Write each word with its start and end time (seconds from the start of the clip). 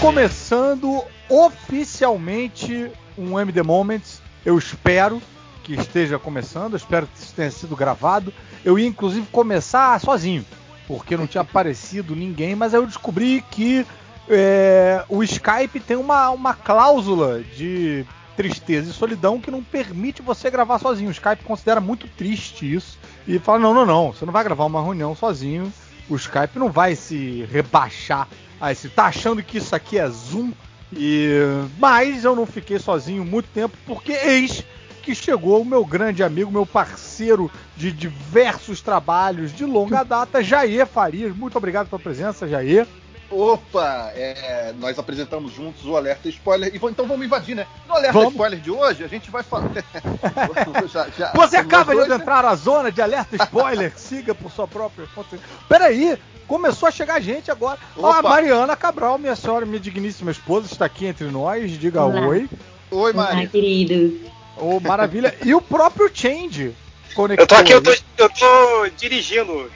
começando 0.00 1.02
oficialmente 1.28 2.90
um 3.16 3.38
MD 3.38 3.62
Moments. 3.62 4.22
Eu 4.44 4.56
espero 4.56 5.20
que 5.64 5.74
esteja 5.74 6.18
começando, 6.18 6.74
eu 6.74 6.76
espero 6.76 7.06
que 7.06 7.18
isso 7.18 7.34
tenha 7.34 7.50
sido 7.50 7.74
gravado. 7.74 8.32
Eu 8.64 8.78
ia 8.78 8.86
inclusive 8.86 9.26
começar 9.32 9.98
sozinho, 10.00 10.46
porque 10.86 11.16
não 11.16 11.26
tinha 11.26 11.42
aparecido 11.42 12.14
ninguém, 12.14 12.54
mas 12.54 12.74
aí 12.74 12.80
eu 12.80 12.86
descobri 12.86 13.44
que 13.50 13.84
é, 14.28 15.04
o 15.08 15.22
Skype 15.22 15.80
tem 15.80 15.96
uma, 15.96 16.30
uma 16.30 16.54
cláusula 16.54 17.42
de 17.42 18.06
tristeza 18.36 18.90
e 18.90 18.94
solidão 18.94 19.40
que 19.40 19.50
não 19.50 19.64
permite 19.64 20.22
você 20.22 20.48
gravar 20.48 20.78
sozinho. 20.78 21.08
O 21.08 21.12
Skype 21.12 21.42
considera 21.42 21.80
muito 21.80 22.06
triste 22.06 22.72
isso 22.72 22.98
e 23.26 23.38
fala: 23.40 23.58
não, 23.58 23.74
não, 23.74 23.84
não, 23.84 24.12
você 24.12 24.24
não 24.24 24.32
vai 24.32 24.44
gravar 24.44 24.64
uma 24.64 24.82
reunião 24.82 25.16
sozinho. 25.16 25.72
O 26.08 26.14
Skype 26.14 26.56
não 26.58 26.70
vai 26.70 26.94
se 26.94 27.46
rebaixar 27.50 28.28
a 28.60 28.72
esse. 28.72 28.88
Tá 28.88 29.06
achando 29.06 29.42
que 29.42 29.58
isso 29.58 29.74
aqui 29.74 29.98
é 29.98 30.08
Zoom? 30.08 30.52
E 30.92 31.30
mas 31.78 32.24
eu 32.24 32.34
não 32.34 32.46
fiquei 32.46 32.78
sozinho 32.78 33.24
muito 33.24 33.48
tempo 33.52 33.76
porque 33.86 34.12
eis 34.12 34.64
que 35.02 35.14
chegou 35.14 35.62
o 35.62 35.64
meu 35.64 35.84
grande 35.84 36.22
amigo, 36.22 36.50
meu 36.50 36.66
parceiro 36.66 37.50
de 37.76 37.90
diversos 37.90 38.80
trabalhos 38.80 39.54
de 39.54 39.64
longa 39.64 40.02
data, 40.02 40.42
Jair 40.42 40.86
Farias. 40.86 41.34
Muito 41.34 41.56
obrigado 41.56 41.88
pela 41.88 42.00
presença, 42.00 42.46
Jair. 42.46 42.86
Opa, 43.30 44.10
é, 44.14 44.72
nós 44.78 44.98
apresentamos 44.98 45.52
juntos 45.52 45.84
o 45.84 45.96
alerta 45.96 46.28
spoiler. 46.28 46.74
E 46.74 46.76
então 46.76 47.06
vamos 47.06 47.26
invadir, 47.26 47.54
né? 47.54 47.66
No 47.86 47.94
alerta 47.94 48.18
vamos. 48.18 48.32
spoiler 48.32 48.58
de 48.58 48.70
hoje, 48.70 49.04
a 49.04 49.08
gente 49.08 49.30
vai 49.30 49.42
falar. 49.42 49.70
já, 50.90 51.08
já, 51.10 51.32
Você 51.34 51.56
acaba 51.56 51.94
de 51.94 52.12
entrar 52.12 52.42
na 52.42 52.54
zona 52.54 52.90
de 52.90 53.02
alerta 53.02 53.36
spoiler. 53.36 53.92
Siga 53.96 54.34
por 54.34 54.50
sua 54.50 54.66
própria 54.66 55.06
fonte. 55.08 55.38
Peraí, 55.68 56.18
começou 56.48 56.88
a 56.88 56.90
chegar 56.90 57.20
gente 57.20 57.50
agora. 57.50 57.78
Opa. 57.94 58.18
A 58.18 58.22
Mariana 58.22 58.74
Cabral, 58.74 59.18
minha 59.18 59.36
senhora, 59.36 59.64
minha 59.66 59.78
digníssima 59.78 60.32
esposa, 60.32 60.66
está 60.66 60.86
aqui 60.86 61.06
entre 61.06 61.26
nós. 61.26 61.70
Diga 61.78 62.02
Olá. 62.02 62.26
oi. 62.26 62.48
Oi, 62.90 63.12
Maria. 63.12 63.40
Olá, 63.42 63.46
querido. 63.46 64.20
Oh, 64.56 64.80
maravilha. 64.80 65.36
E 65.44 65.54
o 65.54 65.60
próprio 65.60 66.10
Change. 66.12 66.74
Conectou. 67.14 67.44
Eu 67.44 67.46
tô 67.46 67.54
aqui, 67.54 67.72
eu 67.72 67.82
tô, 67.82 67.90
eu 67.90 68.30
tô 68.30 68.90
dirigindo. 68.96 69.70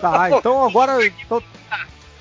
Tá, 0.00 0.30
então 0.30 0.64
agora. 0.64 0.98
Tô, 1.28 1.42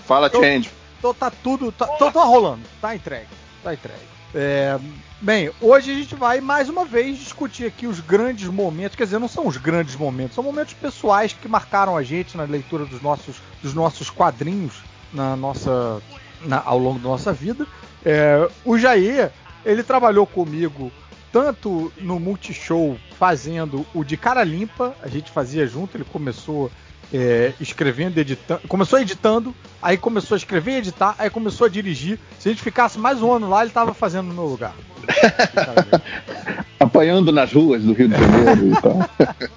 Fala, 0.06 0.30
tô, 0.30 0.42
Change. 0.42 0.72
Tô, 1.02 1.14
tá 1.14 1.30
tudo. 1.30 1.72
Tá, 1.72 1.86
tô, 1.86 2.12
tô 2.12 2.24
rolando. 2.24 2.62
Tá 2.82 2.96
entregue. 2.96 3.28
Tá 3.64 3.74
entregue. 3.74 4.19
É, 4.34 4.80
bem, 5.20 5.52
hoje 5.60 5.92
a 5.92 5.96
gente 5.96 6.14
vai 6.14 6.40
mais 6.40 6.70
uma 6.70 6.86
vez 6.86 7.18
discutir 7.18 7.66
aqui 7.66 7.88
os 7.88 8.00
grandes 8.00 8.48
momentos, 8.48 8.96
quer 8.96 9.06
dizer, 9.06 9.20
não 9.20 9.28
são 9.28 9.48
os 9.48 9.58
grandes 9.58 9.96
momentos, 9.96 10.36
são 10.36 10.44
momentos 10.44 10.74
pessoais 10.74 11.34
que 11.34 11.48
marcaram 11.48 11.98
a 11.98 12.04
gente 12.04 12.38
na 12.38 12.44
leitura 12.44 12.86
dos 12.86 13.02
nossos, 13.02 13.38
dos 13.62 13.74
nossos 13.74 14.10
quadrinhos 14.10 14.84
na 15.12 15.36
nossa, 15.36 16.02
na, 16.46 16.62
ao 16.64 16.78
longo 16.78 17.00
da 17.00 17.10
nossa 17.10 17.34
vida. 17.34 17.66
É, 18.06 18.48
o 18.64 18.78
Jair, 18.78 19.32
ele 19.66 19.82
trabalhou 19.82 20.28
comigo 20.28 20.92
tanto 21.32 21.92
no 21.98 22.20
Multishow 22.20 22.98
fazendo 23.18 23.86
o 23.94 24.04
de 24.04 24.16
cara 24.16 24.44
limpa, 24.44 24.96
a 25.02 25.08
gente 25.08 25.32
fazia 25.32 25.66
junto, 25.66 25.98
ele 25.98 26.06
começou 26.06 26.72
é, 27.14 27.54
escrevendo, 27.60 28.18
editando, 28.18 28.62
começou 28.68 29.00
editando, 29.00 29.56
aí 29.82 29.98
começou 29.98 30.36
a 30.36 30.38
escrever 30.38 30.74
e 30.74 30.78
editar, 30.78 31.16
aí 31.18 31.30
começou 31.30 31.66
a 31.66 31.70
dirigir. 31.70 32.20
Se 32.40 32.50
a 32.50 32.52
gente 32.52 32.64
ficasse 32.64 33.00
mais 33.00 33.22
um 33.22 33.32
ano 33.32 33.50
lá, 33.50 33.62
ele 33.62 33.70
estava 33.70 33.94
fazendo 33.94 34.28
no 34.28 34.34
meu 34.34 34.46
lugar. 34.46 34.76
Apanhando 36.80 37.32
nas 37.32 37.52
ruas 37.52 37.84
do 37.84 37.94
Rio 37.94 38.10
de 38.10 38.16
Janeiro 38.16 38.68
e 38.68 38.82
tal. 38.82 39.10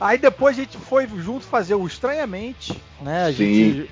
Aí 0.00 0.18
depois 0.18 0.56
a 0.56 0.60
gente 0.60 0.78
foi 0.78 1.06
junto 1.18 1.44
fazer 1.44 1.74
o 1.74 1.86
Estranhamente, 1.86 2.80
né? 3.00 3.24
A 3.24 3.32
gente 3.32 3.90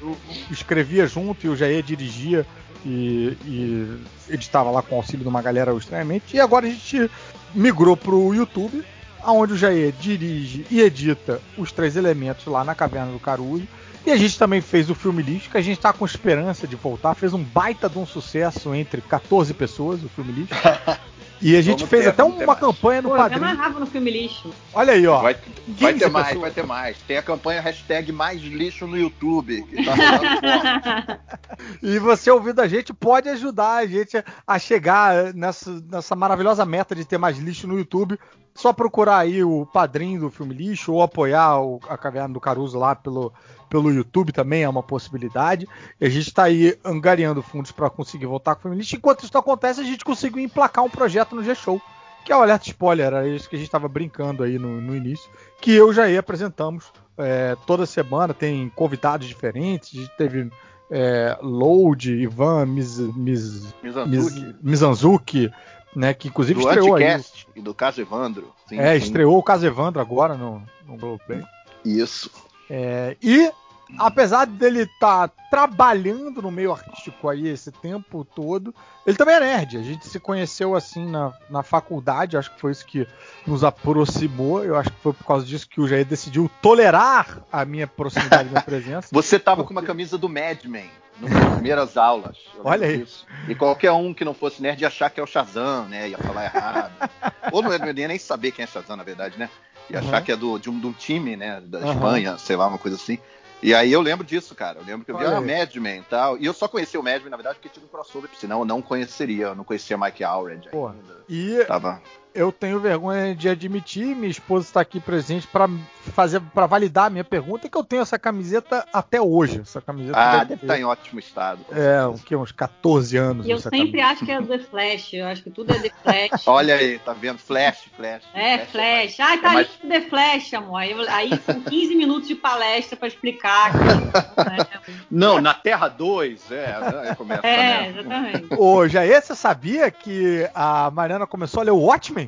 escrevia 0.50 1.06
junto 1.06 1.46
e 1.46 1.48
o 1.48 1.56
Jair 1.56 1.82
dirigia 1.82 2.46
e, 2.84 3.36
e 3.44 3.98
editava 4.28 4.70
lá 4.70 4.82
com 4.82 4.94
o 4.94 4.98
auxílio 4.98 5.22
de 5.22 5.28
uma 5.28 5.42
galera 5.42 5.72
estranhamente. 5.74 6.36
E 6.36 6.40
agora 6.40 6.66
a 6.66 6.70
gente 6.70 7.10
migrou 7.54 7.96
pro 7.96 8.34
YouTube, 8.34 8.84
onde 9.26 9.54
o 9.54 9.56
Jair 9.56 9.92
dirige 9.98 10.66
e 10.70 10.80
edita 10.80 11.40
os 11.56 11.72
três 11.72 11.96
elementos 11.96 12.46
lá 12.46 12.64
na 12.64 12.74
Caverna 12.74 13.12
do 13.12 13.18
Caruso. 13.18 13.66
E 14.04 14.10
a 14.10 14.16
gente 14.16 14.36
também 14.36 14.60
fez 14.60 14.90
o 14.90 14.94
filme 14.96 15.22
lixo, 15.22 15.48
que 15.48 15.56
a 15.56 15.62
gente 15.62 15.76
está 15.76 15.92
com 15.92 16.04
esperança 16.04 16.66
de 16.66 16.74
voltar. 16.74 17.14
Fez 17.14 17.32
um 17.32 17.42
baita 17.42 17.88
de 17.88 17.98
um 17.98 18.06
sucesso 18.06 18.74
entre 18.74 19.00
14 19.00 19.54
pessoas, 19.54 20.02
o 20.02 20.08
filme 20.08 20.32
lixo. 20.32 20.54
E 21.42 21.56
a 21.56 21.60
gente 21.60 21.80
vamos 21.80 21.90
fez 21.90 22.04
ter, 22.04 22.10
até 22.10 22.22
uma 22.22 22.54
campanha 22.54 23.02
no 23.02 23.10
Pô, 23.10 23.16
padrinho. 23.16 23.44
Eu 23.44 23.50
amarrava 23.50 23.80
no 23.80 23.86
filme 23.86 24.10
lixo. 24.10 24.50
Olha 24.72 24.92
aí, 24.92 25.04
ó. 25.06 25.20
Vai, 25.20 25.36
vai 25.66 25.94
ter 25.94 26.08
mais, 26.08 26.38
vai 26.38 26.50
ter 26.52 26.64
mais. 26.64 26.96
Tem 26.98 27.16
a 27.16 27.22
campanha 27.22 27.60
hashtag 27.60 28.12
mais 28.12 28.40
lixo 28.40 28.86
no 28.86 28.96
YouTube. 28.96 29.66
Tá 29.84 31.18
e 31.82 31.98
você 31.98 32.30
ouvindo 32.30 32.60
a 32.60 32.68
gente 32.68 32.94
pode 32.94 33.28
ajudar 33.28 33.78
a 33.78 33.86
gente 33.86 34.22
a 34.46 34.58
chegar 34.58 35.34
nessa, 35.34 35.82
nessa 35.90 36.14
maravilhosa 36.14 36.64
meta 36.64 36.94
de 36.94 37.04
ter 37.04 37.18
mais 37.18 37.36
lixo 37.38 37.66
no 37.66 37.76
YouTube. 37.76 38.16
Só 38.54 38.72
procurar 38.72 39.18
aí 39.18 39.42
o 39.42 39.66
padrinho 39.66 40.20
do 40.20 40.30
filme 40.30 40.54
lixo 40.54 40.92
ou 40.92 41.02
apoiar 41.02 41.60
o, 41.60 41.80
a 41.88 41.96
Caverna 41.96 42.34
do 42.34 42.40
Caruso 42.40 42.78
lá 42.78 42.94
pelo, 42.94 43.32
pelo 43.72 43.90
YouTube 43.90 44.32
também 44.32 44.64
é 44.64 44.68
uma 44.68 44.82
possibilidade. 44.82 45.66
E 45.98 46.04
a 46.04 46.08
gente 46.10 46.28
está 46.28 46.42
aí 46.42 46.78
angariando 46.84 47.42
fundos 47.42 47.72
para 47.72 47.88
conseguir 47.88 48.26
voltar 48.26 48.54
com 48.54 48.68
o 48.68 48.74
lixo. 48.74 48.94
Enquanto 48.94 49.24
isso 49.24 49.38
acontece, 49.38 49.80
a 49.80 49.84
gente 49.84 50.04
conseguiu 50.04 50.44
emplacar 50.44 50.84
um 50.84 50.90
projeto 50.90 51.34
no 51.34 51.42
G-Show, 51.42 51.80
que 52.22 52.30
é 52.30 52.36
o 52.36 52.42
Alerta 52.42 52.66
Spoiler, 52.66 53.06
era 53.06 53.26
isso 53.26 53.48
que 53.48 53.56
a 53.56 53.58
gente 53.58 53.68
estava 53.68 53.88
brincando 53.88 54.42
aí 54.42 54.58
no, 54.58 54.78
no, 54.78 54.94
início, 54.94 55.30
que 55.58 55.72
eu 55.72 55.90
já 55.90 56.06
ia 56.06 56.20
apresentamos 56.20 56.92
é, 57.16 57.56
toda 57.66 57.86
semana, 57.86 58.34
tem 58.34 58.70
convidados 58.76 59.26
diferentes, 59.26 59.90
a 59.94 60.02
gente 60.02 60.16
teve 60.18 60.50
é, 60.90 61.38
Load, 61.40 62.12
Ivan, 62.12 62.66
Miz, 62.66 62.98
Miz, 62.98 63.74
Mizanzuki. 63.82 64.56
Mizanzuki 64.62 65.52
né? 65.96 66.12
Que 66.12 66.28
inclusive 66.28 66.60
do 66.60 66.68
estreou 66.68 66.94
Anticast 66.94 67.46
aí. 67.48 67.60
e 67.60 67.64
do 67.64 67.74
caso 67.74 68.00
Evandro. 68.02 68.52
Sim, 68.66 68.78
é, 68.78 68.98
sim. 68.98 69.06
estreou 69.06 69.38
o 69.38 69.42
caso 69.42 69.66
Evandro 69.66 70.00
agora 70.00 70.34
no, 70.34 70.62
no 70.86 70.96
Globoplay. 70.98 71.42
Isso. 71.84 72.30
É, 72.74 73.18
e 73.22 73.52
apesar 73.98 74.46
dele 74.46 74.84
estar 74.84 75.28
tá 75.28 75.34
trabalhando 75.50 76.40
no 76.40 76.50
meio 76.50 76.72
artístico 76.72 77.28
aí 77.28 77.46
esse 77.46 77.70
tempo 77.70 78.24
todo, 78.24 78.74
ele 79.06 79.14
também 79.14 79.34
é 79.34 79.40
nerd. 79.40 79.76
A 79.76 79.82
gente 79.82 80.06
se 80.08 80.18
conheceu 80.18 80.74
assim 80.74 81.06
na, 81.06 81.34
na 81.50 81.62
faculdade, 81.62 82.34
acho 82.34 82.50
que 82.54 82.58
foi 82.58 82.72
isso 82.72 82.86
que 82.86 83.06
nos 83.46 83.62
aproximou. 83.62 84.64
Eu 84.64 84.74
acho 84.76 84.90
que 84.90 85.00
foi 85.00 85.12
por 85.12 85.26
causa 85.26 85.44
disso 85.44 85.68
que 85.68 85.82
o 85.82 85.86
Jair 85.86 86.06
decidiu 86.06 86.50
tolerar 86.62 87.42
a 87.52 87.62
minha 87.66 87.86
proximidade, 87.86 88.48
a 88.48 88.52
minha 88.52 88.62
presença. 88.64 89.08
Você 89.12 89.38
tava 89.38 89.56
porque... 89.56 89.74
com 89.74 89.78
uma 89.78 89.86
camisa 89.86 90.16
do 90.16 90.30
Mad 90.30 90.64
Men 90.64 90.88
nas 91.20 91.54
primeiras 91.56 91.98
aulas. 91.98 92.38
Olha 92.64 92.86
aí. 92.86 92.98
Disso. 92.98 93.26
E 93.46 93.54
qualquer 93.54 93.92
um 93.92 94.14
que 94.14 94.24
não 94.24 94.32
fosse 94.32 94.62
nerd 94.62 94.80
ia 94.80 94.88
achar 94.88 95.10
que 95.10 95.20
é 95.20 95.22
o 95.22 95.26
Shazam, 95.26 95.84
né? 95.90 96.08
Ia 96.08 96.16
falar 96.16 96.46
errado. 96.46 97.10
Ou 97.52 97.60
não 97.60 97.70
ia 97.70 98.08
nem 98.08 98.18
saber 98.18 98.50
quem 98.52 98.62
é 98.62 98.66
Shazam, 98.66 98.96
na 98.96 99.04
verdade, 99.04 99.38
né? 99.38 99.50
Uhum. 99.90 99.98
achar 99.98 100.22
que 100.22 100.32
é 100.32 100.36
do, 100.36 100.58
de, 100.58 100.70
um, 100.70 100.78
de 100.78 100.86
um 100.86 100.92
time, 100.92 101.36
né? 101.36 101.60
Da 101.64 101.78
uhum. 101.78 101.92
Espanha, 101.92 102.38
sei 102.38 102.56
lá, 102.56 102.66
uma 102.66 102.78
coisa 102.78 102.96
assim. 102.96 103.18
E 103.62 103.72
aí 103.74 103.92
eu 103.92 104.00
lembro 104.00 104.26
disso, 104.26 104.54
cara. 104.54 104.80
Eu 104.80 104.84
lembro 104.84 105.04
que 105.04 105.12
eu 105.12 105.18
vi 105.18 105.24
a 105.24 105.40
Mad 105.40 105.74
Men 105.76 106.00
e 106.00 106.04
tal. 106.04 106.36
E 106.36 106.44
eu 106.44 106.52
só 106.52 106.66
conheci 106.66 106.98
o 106.98 107.02
Mad 107.02 107.20
Men, 107.20 107.30
na 107.30 107.36
verdade, 107.36 107.56
porque 107.56 107.68
tinha 107.68 107.84
um 107.84 107.88
crossover, 107.88 108.28
senão 108.36 108.60
eu 108.60 108.64
não 108.64 108.82
conheceria. 108.82 109.46
Eu 109.46 109.54
não 109.54 109.62
conhecia 109.62 109.96
Mike 109.96 110.24
Allred 110.24 110.68
ainda. 110.68 111.24
E 111.28 111.64
Tava 111.64 112.02
eu 112.34 112.50
tenho 112.52 112.80
vergonha 112.80 113.34
de 113.34 113.48
admitir, 113.48 114.14
minha 114.14 114.30
esposa 114.30 114.66
está 114.66 114.80
aqui 114.80 115.00
presente 115.00 115.46
para 115.46 115.68
fazer, 116.14 116.40
para 116.40 116.66
validar 116.66 117.06
a 117.06 117.10
minha 117.10 117.24
pergunta, 117.24 117.68
que 117.68 117.76
eu 117.76 117.84
tenho 117.84 118.02
essa 118.02 118.18
camiseta 118.18 118.86
até 118.92 119.20
hoje. 119.20 119.60
Essa 119.60 119.80
camiseta 119.80 120.18
ah, 120.18 120.44
deve 120.44 120.54
estar 120.54 120.74
tá 120.74 120.78
em 120.78 120.84
ótimo 120.84 121.20
estado. 121.20 121.60
É, 121.70 122.04
o 122.06 122.14
que, 122.14 122.34
uns 122.34 122.52
14 122.52 123.16
anos. 123.16 123.46
E 123.46 123.50
eu 123.50 123.58
sempre 123.58 123.78
camisa. 123.78 124.06
acho 124.06 124.24
que 124.24 124.32
é 124.32 124.42
The 124.42 124.58
Flash, 124.58 125.12
eu 125.14 125.26
acho 125.26 125.42
que 125.42 125.50
tudo 125.50 125.72
é 125.72 125.78
The 125.78 125.90
Flash. 126.02 126.46
Olha 126.48 126.74
aí, 126.74 126.98
tá 126.98 127.12
vendo? 127.12 127.38
Flash, 127.38 127.88
Flash. 127.96 128.22
É, 128.34 128.58
Flash. 128.58 128.70
flash. 128.70 129.20
É 129.20 129.22
ah, 129.22 129.38
tá 129.38 129.50
é 129.50 129.54
mais... 129.54 129.68
The 129.68 130.00
Flash, 130.02 130.54
amor. 130.54 130.80
Aí, 130.80 130.94
aí 131.08 131.40
são 131.44 131.60
15 131.60 131.94
minutos 131.94 132.28
de 132.28 132.34
palestra 132.34 132.96
para 132.96 133.08
explicar. 133.08 133.72
Que, 133.72 134.92
Não, 135.10 135.40
na 135.40 135.54
Terra 135.54 135.88
2, 135.88 136.50
é, 136.50 137.14
começa, 137.16 137.46
é, 137.46 137.56
né? 137.56 137.88
exatamente. 137.88 138.54
Ô, 138.58 138.88
Jair, 138.88 139.22
você 139.22 139.34
sabia 139.34 139.90
que 139.90 140.48
a 140.54 140.90
Mariana 140.90 141.26
começou 141.26 141.60
a 141.60 141.64
ler 141.64 141.70
o 141.70 141.78
Watchmen? 141.78 142.21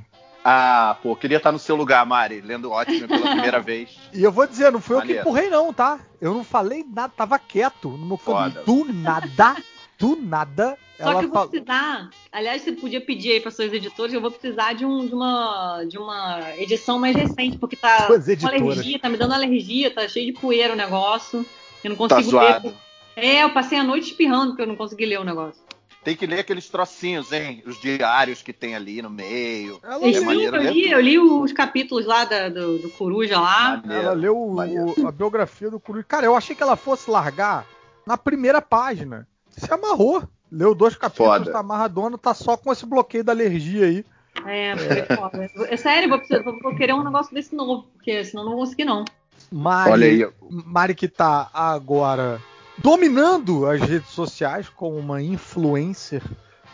Ah, 0.46 0.98
pô, 1.02 1.16
queria 1.16 1.38
estar 1.38 1.50
no 1.50 1.58
seu 1.58 1.74
lugar, 1.74 2.04
Mari, 2.04 2.42
lendo 2.42 2.70
ótimo 2.70 3.08
pela 3.08 3.30
primeira 3.30 3.60
vez. 3.64 3.98
E 4.12 4.22
eu 4.22 4.30
vou 4.30 4.46
dizer, 4.46 4.70
não 4.70 4.78
fui 4.78 4.96
Maneiro. 4.96 5.20
eu 5.20 5.22
que 5.24 5.28
empurrei, 5.30 5.48
não, 5.48 5.72
tá? 5.72 5.98
Eu 6.20 6.34
não 6.34 6.44
falei 6.44 6.84
nada, 6.86 7.10
tava 7.16 7.38
quieto 7.38 7.88
no 7.88 8.04
meu 8.04 8.18
canto. 8.18 8.62
Do 8.62 8.92
nada, 8.92 9.56
do 9.98 10.16
nada. 10.16 10.76
Só 10.98 11.10
ela 11.10 11.20
que 11.20 11.24
eu 11.24 11.30
vou 11.30 11.48
precisar. 11.48 12.10
Aliás, 12.30 12.60
você 12.60 12.72
podia 12.72 13.00
pedir 13.00 13.32
aí 13.32 13.40
para 13.40 13.50
seus 13.50 13.72
editores, 13.72 14.12
eu 14.12 14.20
vou 14.20 14.30
precisar 14.30 14.74
de, 14.74 14.84
um, 14.84 15.06
de, 15.06 15.14
uma, 15.14 15.82
de 15.84 15.96
uma 15.96 16.40
edição 16.58 16.98
mais 16.98 17.16
recente, 17.16 17.56
porque 17.56 17.74
tá 17.74 18.06
com 18.06 18.46
alergia, 18.46 18.98
tá 18.98 19.08
me 19.08 19.16
dando 19.16 19.32
alergia, 19.32 19.90
tá 19.90 20.06
cheio 20.06 20.26
de 20.26 20.38
poeira 20.38 20.74
o 20.74 20.76
negócio. 20.76 21.44
Eu 21.82 21.88
não 21.88 21.96
consigo 21.96 22.30
tá 22.32 22.60
ler. 22.62 22.74
É, 23.16 23.44
eu 23.44 23.50
passei 23.50 23.78
a 23.78 23.84
noite 23.84 24.10
espirrando 24.10 24.48
porque 24.48 24.62
eu 24.62 24.66
não 24.66 24.76
consegui 24.76 25.06
ler 25.06 25.20
o 25.20 25.24
negócio. 25.24 25.62
Tem 26.04 26.14
que 26.14 26.26
ler 26.26 26.40
aqueles 26.40 26.68
trocinhos, 26.68 27.32
hein? 27.32 27.62
Os 27.66 27.80
diários 27.80 28.42
que 28.42 28.52
tem 28.52 28.76
ali 28.76 29.00
no 29.00 29.08
meio. 29.08 29.80
Ela 29.82 30.06
é 30.06 30.20
maneiro, 30.20 30.56
eu, 30.56 30.72
li, 30.72 30.90
eu 30.90 31.00
li 31.00 31.18
os 31.18 31.50
capítulos 31.50 32.04
lá 32.04 32.26
da, 32.26 32.50
do, 32.50 32.78
do 32.78 32.90
Coruja 32.90 33.40
lá. 33.40 33.78
Maneiro, 33.78 34.02
ela 34.02 34.12
leu 34.12 34.36
o, 34.36 34.60
a 35.08 35.10
biografia 35.10 35.70
do 35.70 35.80
Coruja. 35.80 36.04
Cara, 36.06 36.26
eu 36.26 36.36
achei 36.36 36.54
que 36.54 36.62
ela 36.62 36.76
fosse 36.76 37.10
largar 37.10 37.66
na 38.06 38.18
primeira 38.18 38.60
página. 38.60 39.26
Se 39.48 39.72
amarrou. 39.72 40.22
Leu 40.52 40.74
dois 40.74 40.94
capítulos, 40.94 41.48
tá 41.48 41.58
amarradona, 41.58 42.16
tá 42.16 42.32
só 42.32 42.56
com 42.56 42.70
esse 42.70 42.86
bloqueio 42.86 43.24
da 43.24 43.32
alergia 43.32 43.86
aí. 43.86 44.04
É, 44.46 45.16
foda. 45.16 45.50
É 45.68 45.76
sério, 45.76 46.08
vou, 46.08 46.18
precisar, 46.18 46.42
vou 46.42 46.76
querer 46.76 46.92
um 46.92 47.02
negócio 47.02 47.34
desse 47.34 47.56
novo, 47.56 47.86
porque 47.94 48.24
senão 48.24 48.44
não 48.44 48.52
vou 48.52 48.60
conseguir, 48.60 48.84
não. 48.84 49.04
Mari, 49.50 49.90
Olha 49.90 50.06
aí. 50.06 50.28
Mari 50.48 50.94
que 50.94 51.08
tá 51.08 51.50
agora 51.52 52.40
dominando 52.78 53.66
as 53.66 53.80
redes 53.80 54.10
sociais 54.10 54.68
como 54.68 54.96
uma 54.96 55.22
influencer. 55.22 56.22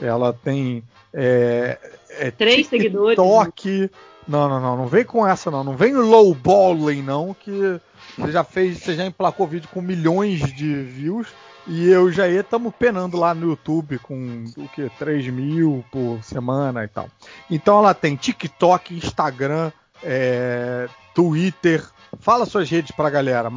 Ela 0.00 0.32
tem 0.32 0.82
é, 1.12 1.78
é, 2.10 2.30
três 2.30 2.68
TikTok. 2.68 2.82
seguidores. 2.82 3.90
Não, 4.26 4.48
não, 4.48 4.60
não, 4.60 4.76
não 4.76 4.86
vem 4.86 5.04
com 5.04 5.26
essa 5.26 5.50
não, 5.50 5.64
não 5.64 5.76
vem 5.76 5.92
lowballing 5.92 7.02
não, 7.02 7.34
que 7.34 7.80
você 8.16 8.30
já 8.30 8.44
fez, 8.44 8.78
você 8.78 8.94
já 8.94 9.04
emplacou 9.04 9.46
vídeo 9.46 9.68
com 9.72 9.80
milhões 9.80 10.40
de 10.54 10.82
views 10.82 11.26
e 11.66 11.88
eu 11.88 12.10
já 12.10 12.28
ia 12.28 12.40
estamos 12.40 12.72
penando 12.78 13.16
lá 13.16 13.34
no 13.34 13.50
YouTube 13.50 13.98
com 13.98 14.44
o 14.56 14.68
que 14.68 14.90
3 14.98 15.28
mil 15.28 15.84
por 15.90 16.22
semana 16.22 16.84
e 16.84 16.88
tal. 16.88 17.08
Então 17.50 17.78
ela 17.78 17.94
tem 17.94 18.16
TikTok, 18.16 18.94
Instagram, 18.94 19.72
é, 20.02 20.88
Twitter. 21.14 21.84
Fala 22.18 22.46
suas 22.46 22.68
redes 22.68 22.90
pra 22.90 23.08
galera. 23.08 23.50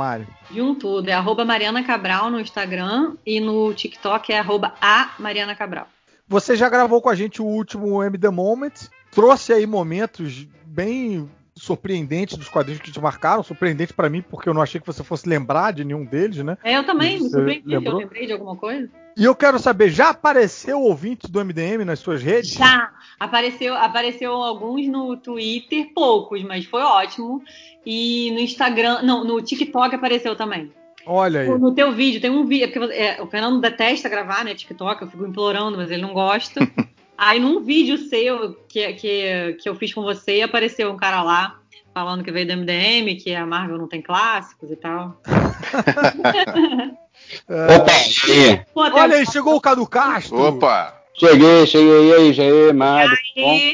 De 0.52 0.62
um 0.62 0.76
tudo, 0.76 1.10
é 1.10 1.14
arroba 1.14 1.44
Mariana 1.44 1.84
Cabral 1.84 2.30
no 2.30 2.40
Instagram 2.40 3.16
e 3.26 3.40
no 3.40 3.74
TikTok 3.74 4.32
é 4.32 4.40
arroba 4.40 4.74
a 4.82 5.12
Mariana 5.20 5.56
Cabral. 5.56 5.88
Você 6.28 6.56
já 6.56 6.70
gravou 6.70 7.02
com 7.02 7.10
a 7.10 7.16
gente 7.16 7.42
o 7.42 7.46
último 7.46 8.02
MD 8.04 8.30
Moment, 8.30 8.74
trouxe 9.12 9.54
aí 9.54 9.66
momentos 9.66 10.48
bem 10.66 11.30
surpreendentes 11.56 12.38
dos 12.38 12.50
quadrinhos 12.50 12.82
que 12.82 12.92
te 12.92 13.00
marcaram, 13.00 13.44
surpreendente 13.44 13.94
para 13.94 14.10
mim, 14.10 14.22
porque 14.22 14.50
eu 14.50 14.54
não 14.54 14.62
achei 14.62 14.80
que 14.82 14.88
você 14.88 15.04
fosse 15.04 15.28
lembrar 15.28 15.72
de 15.72 15.84
nenhum 15.84 16.06
deles, 16.06 16.38
né? 16.38 16.58
É, 16.64 16.78
eu 16.78 16.86
também, 16.86 17.22
me 17.22 17.30
surpreendi, 17.30 17.68
lembrou? 17.68 17.94
eu 17.94 18.00
lembrei 18.00 18.26
de 18.26 18.34
alguma 18.34 18.56
coisa. 18.56 18.90
E 19.16 19.26
eu 19.26 19.36
quero 19.36 19.60
saber, 19.60 19.90
já 19.90 20.10
apareceu 20.10 20.82
ouvinte 20.82 21.32
do 21.32 21.44
MDM 21.44 21.86
nas 21.86 22.00
suas 22.00 22.22
redes? 22.22 22.52
Já, 22.52 22.92
apareceu, 23.20 23.76
apareceu 23.76 24.34
alguns 24.34 24.88
no 24.88 25.16
Twitter, 25.18 25.92
poucos, 25.94 26.42
mas 26.44 26.66
foi 26.66 26.82
ótimo. 26.82 27.44
E 27.86 28.32
no 28.32 28.40
Instagram, 28.40 29.02
não, 29.04 29.24
no 29.24 29.42
TikTok 29.42 29.96
apareceu 29.96 30.36
também. 30.36 30.72
Olha 31.06 31.42
aí. 31.42 31.50
No 31.50 31.76
teu 31.76 31.92
vídeo, 31.92 32.22
tem 32.22 32.32
um 32.32 32.46
vídeo. 32.46 32.66
É 32.66 32.68
porque 32.68 32.94
é, 32.94 33.22
o 33.22 33.28
Fernando 33.28 33.60
detesta 33.60 34.10
gravar, 34.10 34.44
né? 34.44 34.56
TikTok, 34.56 35.02
eu 35.02 35.10
fico 35.10 35.26
implorando, 35.26 35.78
mas 35.78 35.92
ele 35.92 36.02
não 36.02 36.14
gosta. 36.14 36.60
Aí 37.16 37.40
num 37.40 37.62
vídeo 37.62 37.98
seu 37.98 38.56
que, 38.68 38.94
que, 38.94 39.58
que 39.62 39.70
eu 39.70 39.76
fiz 39.76 39.94
com 39.94 40.02
você, 40.02 40.42
apareceu 40.42 40.92
um 40.92 40.98
cara 40.98 41.22
lá 41.22 41.60
falando 41.94 42.24
que 42.24 42.32
veio 42.32 42.48
do 42.48 42.58
MDM, 42.58 43.16
que 43.22 43.36
a 43.36 43.46
Marvel 43.46 43.78
não 43.78 43.88
tem 43.88 44.02
clássicos 44.02 44.72
e 44.72 44.76
tal. 44.76 45.22
é. 47.48 47.76
Opa, 47.76 47.92
aí. 47.92 48.66
Olha 48.76 49.16
aí, 49.18 49.26
chegou 49.26 49.56
o 49.56 49.62
Cadu 49.62 49.88
Castro. 49.88 50.40
Opa! 50.40 51.02
Cheguei, 51.16 51.68
cheguei 51.68 52.10
e 52.10 52.14
aí, 52.14 52.34
já 52.34 52.44
é, 52.44 52.74
Mário. 52.74 53.16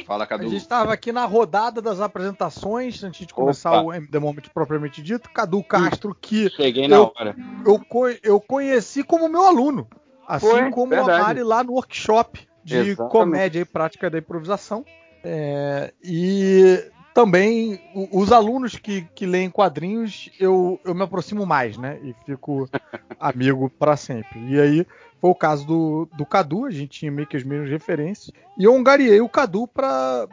Fala, 0.06 0.28
Cadu. 0.28 0.46
A 0.46 0.50
gente 0.50 0.62
estava 0.62 0.92
aqui 0.92 1.14
na 1.14 1.26
rodada 1.26 1.82
das 1.82 2.02
apresentações, 2.02 3.02
antes 3.02 3.26
de 3.26 3.34
começar 3.34 3.72
Opa. 3.72 3.82
o 3.82 3.94
MD 3.94 4.20
Moment 4.20 4.44
propriamente 4.54 5.02
dito. 5.02 5.30
Cadu 5.30 5.64
Castro, 5.64 6.16
que. 6.20 6.50
Cheguei 6.50 6.88
na 6.88 6.98
eu, 6.98 7.14
hora. 7.18 7.36
Eu, 7.66 7.82
eu 8.22 8.42
conheci 8.42 9.04
como 9.04 9.30
meu 9.30 9.46
aluno. 9.46 9.88
Assim 10.28 10.48
Foi, 10.48 10.70
como 10.70 10.90
verdade. 10.90 11.22
a 11.22 11.24
Mari 11.24 11.44
lá 11.44 11.64
no 11.64 11.74
workshop 11.74 12.48
de 12.64 12.78
Exatamente. 12.78 13.12
comédia 13.12 13.60
e 13.62 13.66
prática 13.66 14.10
da 14.10 14.20
improvisação. 14.20 14.86
É, 15.24 15.94
e 16.04 16.84
também 17.20 17.82
os 18.14 18.32
alunos 18.32 18.78
que, 18.78 19.02
que 19.14 19.26
leem 19.26 19.50
quadrinhos, 19.50 20.30
eu, 20.40 20.80
eu 20.86 20.96
me 20.96 21.04
aproximo 21.04 21.46
mais, 21.46 21.78
né? 21.78 22.00
E 22.02 22.16
fico 22.26 22.70
amigo 23.20 23.70
para 23.70 23.98
sempre. 23.98 24.40
E 24.48 24.58
aí 24.58 24.88
foi 25.20 25.30
o 25.30 25.36
caso 25.36 25.68
do, 25.68 26.10
do 26.16 26.26
Cadu, 26.26 26.64
a 26.64 26.72
gente 26.72 27.00
tinha 27.00 27.12
meio 27.12 27.28
que 27.28 27.36
as 27.36 27.44
mesmas 27.44 27.70
referências. 27.70 28.32
E 28.58 28.64
eu 28.64 28.74
angariei 28.74 29.20
o 29.20 29.28
Cadu 29.28 29.68
para 29.68 30.30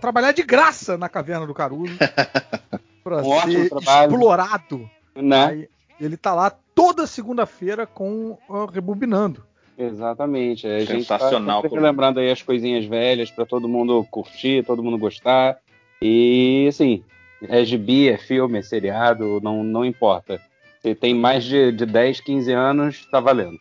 trabalhar 0.00 0.30
de 0.30 0.44
graça 0.44 0.96
na 0.96 1.08
Caverna 1.08 1.44
do 1.44 1.52
Caruso. 1.52 1.98
para 3.02 3.16
um 3.16 3.40
ser 3.40 3.72
explorado. 3.72 4.88
Né? 5.12 5.44
Aí, 5.44 5.68
ele 6.00 6.16
tá 6.16 6.34
lá 6.34 6.52
toda 6.72 7.04
segunda-feira 7.04 7.84
com 7.84 8.38
uh, 8.48 8.66
Rebobinando. 8.66 9.42
Exatamente. 9.76 10.68
A 10.68 10.84
gente 10.84 11.04
tá 11.04 11.18
sempre 11.18 11.80
lembrando 11.80 12.20
aí 12.20 12.30
as 12.30 12.42
coisinhas 12.42 12.84
velhas 12.84 13.28
para 13.28 13.44
todo 13.44 13.68
mundo 13.68 14.06
curtir, 14.08 14.64
todo 14.64 14.84
mundo 14.84 14.98
gostar. 14.98 15.58
E 16.00 16.66
assim, 16.68 17.02
é 17.42 17.64
gibi, 17.64 18.08
é 18.08 18.16
filme, 18.16 18.58
é 18.58 18.62
seriado, 18.62 19.40
não, 19.42 19.62
não 19.62 19.84
importa. 19.84 20.40
Se 20.80 20.94
tem 20.94 21.14
mais 21.14 21.44
de, 21.44 21.72
de 21.72 21.86
10, 21.86 22.20
15 22.20 22.52
anos, 22.52 23.08
tá 23.10 23.20
valendo. 23.20 23.58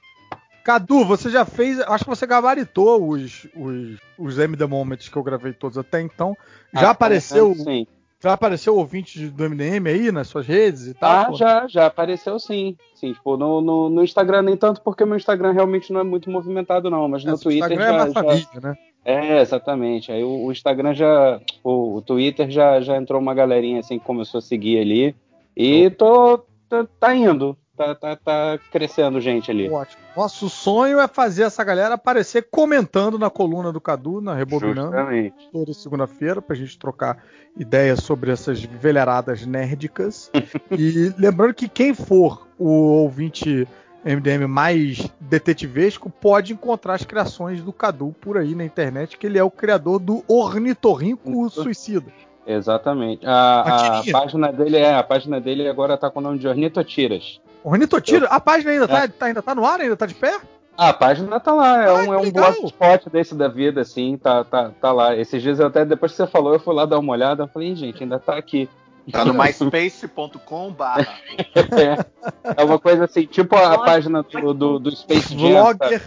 Cadu, 0.64 1.06
você 1.06 1.30
já 1.30 1.46
fez. 1.46 1.80
Acho 1.82 2.04
que 2.04 2.10
você 2.10 2.26
gabaritou 2.26 3.08
os, 3.08 3.48
os, 3.56 4.00
os 4.18 4.40
M 4.40 4.58
The 4.58 4.66
Moments 4.66 5.08
que 5.08 5.16
eu 5.16 5.24
gravei 5.24 5.54
todos 5.54 5.78
até 5.78 6.02
então. 6.02 6.36
Já 6.74 6.88
ah, 6.88 6.92
apareceu. 6.92 7.54
Sim. 7.54 7.86
Já 8.20 8.34
apareceu 8.34 8.76
ouvinte 8.76 9.28
do 9.28 9.48
MDM 9.48 9.88
aí 9.88 10.12
nas 10.12 10.28
suas 10.28 10.48
redes 10.48 10.88
e 10.88 10.96
tal? 10.96 11.12
Ah, 11.12 11.26
pô? 11.26 11.34
já, 11.36 11.68
já 11.68 11.86
apareceu 11.86 12.40
sim. 12.40 12.76
Sim, 12.96 13.14
tipo, 13.14 13.38
no, 13.38 13.62
no, 13.62 13.90
no, 13.90 14.04
Instagram 14.04 14.42
nem 14.42 14.58
tanto, 14.58 14.82
porque 14.82 15.06
meu 15.06 15.18
Instagram 15.18 15.52
realmente 15.52 15.94
não 15.94 16.00
é 16.00 16.04
muito 16.04 16.32
movimentado, 16.32 16.90
não. 16.90 17.08
Mas 17.08 17.24
no 17.24 17.38
Twitter. 17.38 17.72
Instagram 17.72 17.86
é 17.86 17.88
já, 17.88 18.04
é 18.04 18.08
já... 18.08 18.14
família, 18.14 18.62
né? 18.64 18.76
É, 19.06 19.40
exatamente. 19.40 20.12
Aí 20.12 20.24
o, 20.24 20.46
o 20.46 20.52
Instagram 20.52 20.96
já. 20.96 21.40
O, 21.64 21.98
o, 21.98 22.02
Twitter 22.02 22.50
já, 22.50 22.82
já 22.82 22.98
entrou 22.98 23.22
uma 23.22 23.36
galerinha 23.36 23.80
assim 23.80 24.00
que 24.00 24.06
começou 24.06 24.40
a 24.40 24.42
seguir 24.42 24.80
ali. 24.80 25.16
E 25.56 25.92
tô. 25.92 26.40
Tá, 26.68 26.88
tá 27.00 27.16
indo. 27.16 27.56
Tá, 27.78 27.94
tá, 27.94 28.16
tá, 28.16 28.60
crescendo 28.72 29.20
gente 29.20 29.52
ali. 29.52 29.70
Ótimo. 29.70 30.02
Nosso 30.16 30.50
sonho 30.50 30.98
é 30.98 31.08
fazer 31.10 31.44
essa 31.44 31.62
galera 31.62 31.96
aparecer 31.96 32.48
comentando 32.50 33.20
na 33.20 33.30
coluna 33.30 33.72
do 33.72 33.82
Cadu, 33.82 34.22
na 34.22 34.34
Rebobinando. 34.34 34.94
Justamente. 34.94 35.50
Toda 35.52 35.74
segunda-feira, 35.74 36.42
pra 36.42 36.56
gente 36.56 36.80
trocar 36.80 37.22
ideias 37.58 38.00
sobre 38.00 38.32
essas 38.32 38.64
velharadas 38.64 39.46
nérdicas. 39.46 40.32
e 40.72 41.14
lembrando 41.18 41.54
que 41.54 41.68
quem 41.68 41.94
for 41.94 42.48
o 42.58 42.70
ouvinte 42.70 43.68
MDM 44.06 44.48
mais 44.48 45.10
detetivesco 45.20 46.10
pode 46.10 46.54
encontrar 46.54 46.94
as 46.94 47.04
criações 47.04 47.62
do 47.64 47.74
Cadu 47.74 48.16
por 48.22 48.38
aí 48.38 48.54
na 48.54 48.64
internet, 48.64 49.18
que 49.18 49.26
ele 49.26 49.40
é 49.40 49.44
o 49.44 49.50
criador 49.50 50.00
do 50.00 50.24
Ornitorrinco 50.28 51.50
Suicida. 51.50 52.14
Exatamente. 52.46 53.26
A, 53.26 54.00
a, 54.00 54.04
página 54.12 54.52
dele 54.54 54.78
é 54.78 54.94
a 54.94 55.02
página 55.02 55.42
dele 55.42 55.68
agora 55.68 55.98
tá 55.98 56.12
com 56.12 56.20
o 56.20 56.22
nome 56.22 56.38
de 56.38 56.48
Ornitotiras. 56.48 57.42
Ornitotiras? 57.64 58.30
A 58.32 58.40
página 58.40 58.72
ainda, 58.72 58.88
tá, 58.88 59.04
é. 59.04 59.08
tá, 59.08 59.26
ainda 59.26 59.42
tá 59.42 59.56
no 59.56 59.66
ar, 59.66 59.82
ainda 59.82 59.98
tá 59.98 60.06
de 60.06 60.14
pé? 60.14 60.40
a 60.78 60.94
página 60.94 61.40
tá 61.40 61.54
lá, 61.54 61.84
é 61.84 61.88
ah, 61.88 61.94
um, 61.94 62.14
é 62.14 62.18
um 62.18 62.32
blogspot 62.32 63.10
desse 63.10 63.34
da 63.34 63.48
vida, 63.48 63.82
assim, 63.82 64.18
tá, 64.18 64.44
tá, 64.44 64.72
tá 64.80 64.92
lá. 64.92 65.16
Esses 65.16 65.42
dias 65.42 65.60
eu 65.60 65.68
até, 65.68 65.86
depois 65.86 66.12
que 66.12 66.18
você 66.18 66.28
falou, 66.28 66.54
eu 66.54 66.60
fui 66.60 66.74
lá 66.74 66.86
dar 66.86 67.00
uma 67.00 67.14
olhada, 67.14 67.44
eu 67.44 67.48
falei, 67.48 67.76
gente, 67.76 68.04
ainda 68.04 68.20
tá 68.20 68.36
aqui. 68.38 68.70
Tá 69.12 69.24
no 69.24 69.34
myspace.com 69.38 70.72
barra. 70.72 71.20
É, 71.38 72.62
é 72.62 72.64
uma 72.64 72.80
coisa 72.80 73.06
assim, 73.06 73.26
tipo 73.26 73.56
a, 73.56 73.78
página 73.84 74.24
do, 74.24 74.54
do, 74.54 74.80
do 74.80 74.96
Space 74.96 75.38
Jam. 75.38 75.50
Vlogger. 75.50 76.02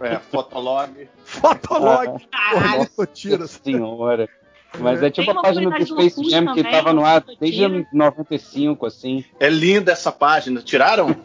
É, 0.00 0.18
Fotolog. 0.18 1.08
Fotolog. 1.24 2.26
Ah, 2.32 2.76
Nossa 2.78 3.46
senhora. 3.46 4.28
Mas 4.78 5.02
é 5.02 5.10
tipo 5.10 5.30
a 5.30 5.42
página 5.42 5.70
do 5.70 5.86
Space 5.86 6.30
Jam 6.30 6.52
que 6.52 6.62
tava 6.62 6.92
no 6.92 7.04
ar 7.04 7.24
desde 7.40 7.86
95, 7.92 8.86
assim. 8.86 9.24
É 9.40 9.48
linda 9.48 9.92
essa 9.92 10.12
página. 10.12 10.60
Tiraram? 10.60 11.16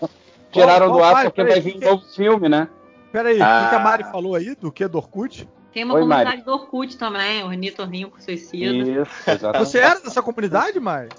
Tiraram 0.51 0.88
qual, 0.88 0.98
do 0.98 1.03
ar 1.03 1.24
porque 1.25 1.44
vai 1.44 1.60
vir 1.60 1.77
um 1.77 1.80
novo 1.80 2.03
filme, 2.13 2.48
né? 2.48 2.68
Peraí, 3.12 3.41
ah. 3.41 3.65
o 3.65 3.70
que 3.70 3.75
a 3.75 3.80
Mari 3.80 4.03
falou 4.06 4.36
aí? 4.36 4.56
Do 4.56 4.72
que? 4.72 4.88
Do 4.88 4.98
Orkut? 4.98 5.48
Tem 5.73 5.83
uma 5.83 5.93
Oi, 5.95 6.01
comunidade 6.01 6.29
Mari. 6.37 6.41
do 6.43 6.51
Orkut 6.51 6.97
também, 6.97 7.43
o 7.43 7.47
Ornitorrinho 7.47 8.09
com 8.09 8.19
suicida. 8.19 8.65
Isso, 8.65 9.29
exatamente. 9.29 9.59
Você 9.59 9.79
era 9.79 9.99
dessa 9.99 10.21
comunidade, 10.21 10.79
Mari? 10.79 11.09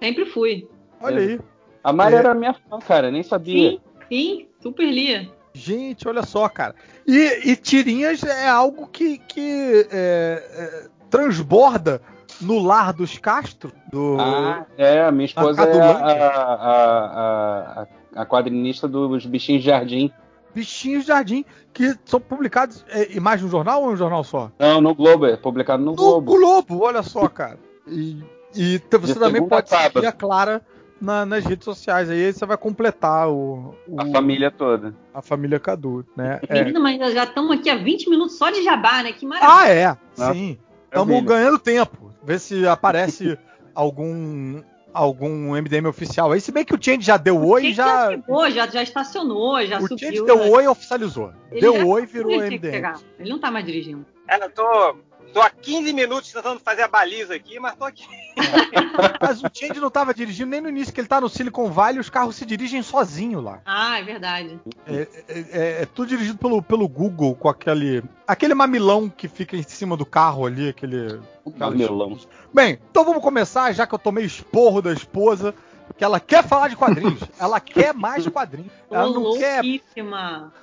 Sempre 0.00 0.26
fui. 0.26 0.68
Olha 1.00 1.18
aí. 1.18 1.40
A 1.82 1.92
Mari 1.92 2.14
é. 2.14 2.18
era 2.18 2.34
minha 2.34 2.54
fã, 2.54 2.78
cara, 2.78 3.10
nem 3.10 3.22
sabia. 3.22 3.70
Sim, 3.70 3.80
sim, 4.08 4.48
super 4.60 4.86
lia. 4.86 5.28
Gente, 5.52 6.08
olha 6.08 6.22
só, 6.24 6.48
cara. 6.48 6.74
E, 7.06 7.50
e 7.50 7.56
tirinhas 7.56 8.22
é 8.24 8.48
algo 8.48 8.88
que, 8.88 9.18
que 9.18 9.86
é, 9.90 10.42
é, 10.52 10.88
transborda 11.08 12.00
no 12.40 12.58
lar 12.58 12.92
dos 12.92 13.18
Castro. 13.18 13.72
Do... 13.92 14.16
Ah, 14.18 14.66
é, 14.76 15.02
a 15.02 15.12
minha 15.12 15.26
esposa 15.26 15.62
é 15.62 15.80
a, 15.80 15.90
a, 15.92 17.82
a, 17.82 17.86
a, 18.16 18.26
quadrinista 18.26 18.88
dos 18.88 19.26
Bichinhos 19.26 19.62
de 19.62 19.68
Jardim. 19.68 20.12
Bichinhos 20.54 21.02
de 21.02 21.08
Jardim, 21.08 21.44
que 21.72 21.94
são 22.04 22.20
publicados 22.20 22.84
é, 22.88 23.18
mais 23.18 23.42
no 23.42 23.48
jornal 23.48 23.82
ou 23.82 23.90
em 23.90 23.94
um 23.94 23.96
jornal 23.96 24.22
só? 24.22 24.50
Não, 24.58 24.80
no 24.80 24.94
Globo, 24.94 25.26
é 25.26 25.36
publicado 25.36 25.82
no, 25.82 25.90
no 25.90 25.96
Globo. 25.96 26.32
No 26.32 26.38
Globo, 26.38 26.84
olha 26.84 27.02
só, 27.02 27.28
cara. 27.28 27.58
E, 27.86 28.22
e 28.54 28.80
você 28.90 29.14
de 29.14 29.18
também 29.18 29.46
pode 29.46 29.68
seguir 29.68 30.06
a 30.06 30.12
Clara 30.12 30.62
na, 31.00 31.26
nas 31.26 31.44
redes 31.44 31.64
sociais. 31.64 32.08
Aí 32.08 32.32
você 32.32 32.46
vai 32.46 32.56
completar 32.56 33.28
o, 33.28 33.74
o, 33.86 34.00
a 34.00 34.06
família 34.06 34.50
toda. 34.50 34.94
A 35.12 35.20
família 35.20 35.58
Cadu, 35.58 36.04
né? 36.16 36.40
Menino, 36.48 36.78
é. 36.78 36.98
mas 36.98 37.14
já 37.14 37.24
estamos 37.24 37.58
aqui 37.58 37.68
há 37.68 37.76
20 37.76 38.08
minutos 38.08 38.38
só 38.38 38.50
de 38.50 38.62
jabá, 38.62 39.02
né? 39.02 39.12
Que 39.12 39.26
maravilha. 39.26 39.52
Ah, 39.52 39.68
é. 39.68 40.32
Sim. 40.32 40.58
Estamos 40.84 41.24
ganhando 41.24 41.58
tempo. 41.58 42.10
Ver 42.22 42.38
se 42.38 42.66
aparece 42.66 43.38
algum 43.74 44.62
algum 44.94 45.54
MDM 45.54 45.86
oficial 45.86 46.30
aí, 46.32 46.40
se 46.40 46.52
bem 46.52 46.64
que 46.64 46.74
o 46.74 46.78
Change 46.80 47.02
já 47.02 47.16
deu 47.16 47.44
oi 47.44 47.66
e 47.66 47.72
já. 47.74 47.84
Já, 47.84 48.10
chegou, 48.10 48.50
já, 48.50 48.66
já 48.68 48.82
estacionou, 48.82 49.66
já 49.66 49.78
o 49.78 49.88
subiu. 49.88 49.96
O 49.96 49.98
Change 49.98 50.24
deu 50.24 50.52
oi 50.52 50.64
e 50.64 50.68
oficializou. 50.68 51.32
Ele 51.50 51.60
deu 51.60 51.88
oi 51.88 52.02
e 52.04 52.06
virou 52.06 52.30
MDM. 52.40 52.94
Ele 53.18 53.30
não 53.30 53.40
tá 53.40 53.50
mais 53.50 53.66
dirigindo. 53.66 54.06
É, 54.28 54.42
eu 54.42 54.50
tô, 54.50 54.96
tô 55.34 55.42
há 55.42 55.50
15 55.50 55.92
minutos 55.92 56.32
tentando 56.32 56.60
fazer 56.60 56.82
a 56.82 56.88
baliza 56.88 57.34
aqui, 57.34 57.58
mas 57.58 57.74
tô 57.74 57.84
aqui. 57.84 58.06
mas 59.20 59.42
o 59.42 59.50
Change 59.52 59.80
não 59.80 59.90
tava 59.90 60.14
dirigindo 60.14 60.50
nem 60.50 60.60
no 60.60 60.68
início, 60.68 60.94
que 60.94 61.00
ele 61.00 61.08
tá 61.08 61.20
no 61.20 61.28
Silicon 61.28 61.70
Valley 61.70 61.96
e 61.96 62.00
os 62.00 62.08
carros 62.08 62.36
se 62.36 62.46
dirigem 62.46 62.82
sozinho 62.82 63.40
lá. 63.40 63.60
Ah, 63.66 63.98
é 63.98 64.04
verdade. 64.04 64.60
É, 64.86 64.94
é, 64.94 65.08
é, 65.28 65.82
é 65.82 65.86
tudo 65.86 66.08
dirigido 66.08 66.38
pelo, 66.38 66.62
pelo 66.62 66.88
Google, 66.88 67.34
com 67.34 67.48
aquele. 67.48 68.02
Aquele 68.26 68.54
mamilão 68.54 69.10
que 69.10 69.26
fica 69.26 69.56
em 69.56 69.62
cima 69.64 69.96
do 69.96 70.06
carro 70.06 70.46
ali, 70.46 70.68
aquele. 70.68 71.20
Mamilão. 71.58 72.16
Bem, 72.54 72.78
então 72.90 73.04
vamos 73.04 73.22
começar, 73.22 73.72
já 73.72 73.86
que 73.86 73.94
eu 73.94 73.98
tomei 73.98 74.24
esporro 74.24 74.80
da 74.80 74.92
esposa 74.92 75.52
que 75.96 76.04
ela 76.04 76.18
quer 76.18 76.42
falar 76.44 76.68
de 76.68 76.76
quadrinhos. 76.76 77.20
ela 77.38 77.60
quer 77.60 77.94
mais 77.94 78.26
quadrinhos. 78.28 78.72
Ela 78.90 79.10
não 79.10 79.38
quer. 79.38 79.62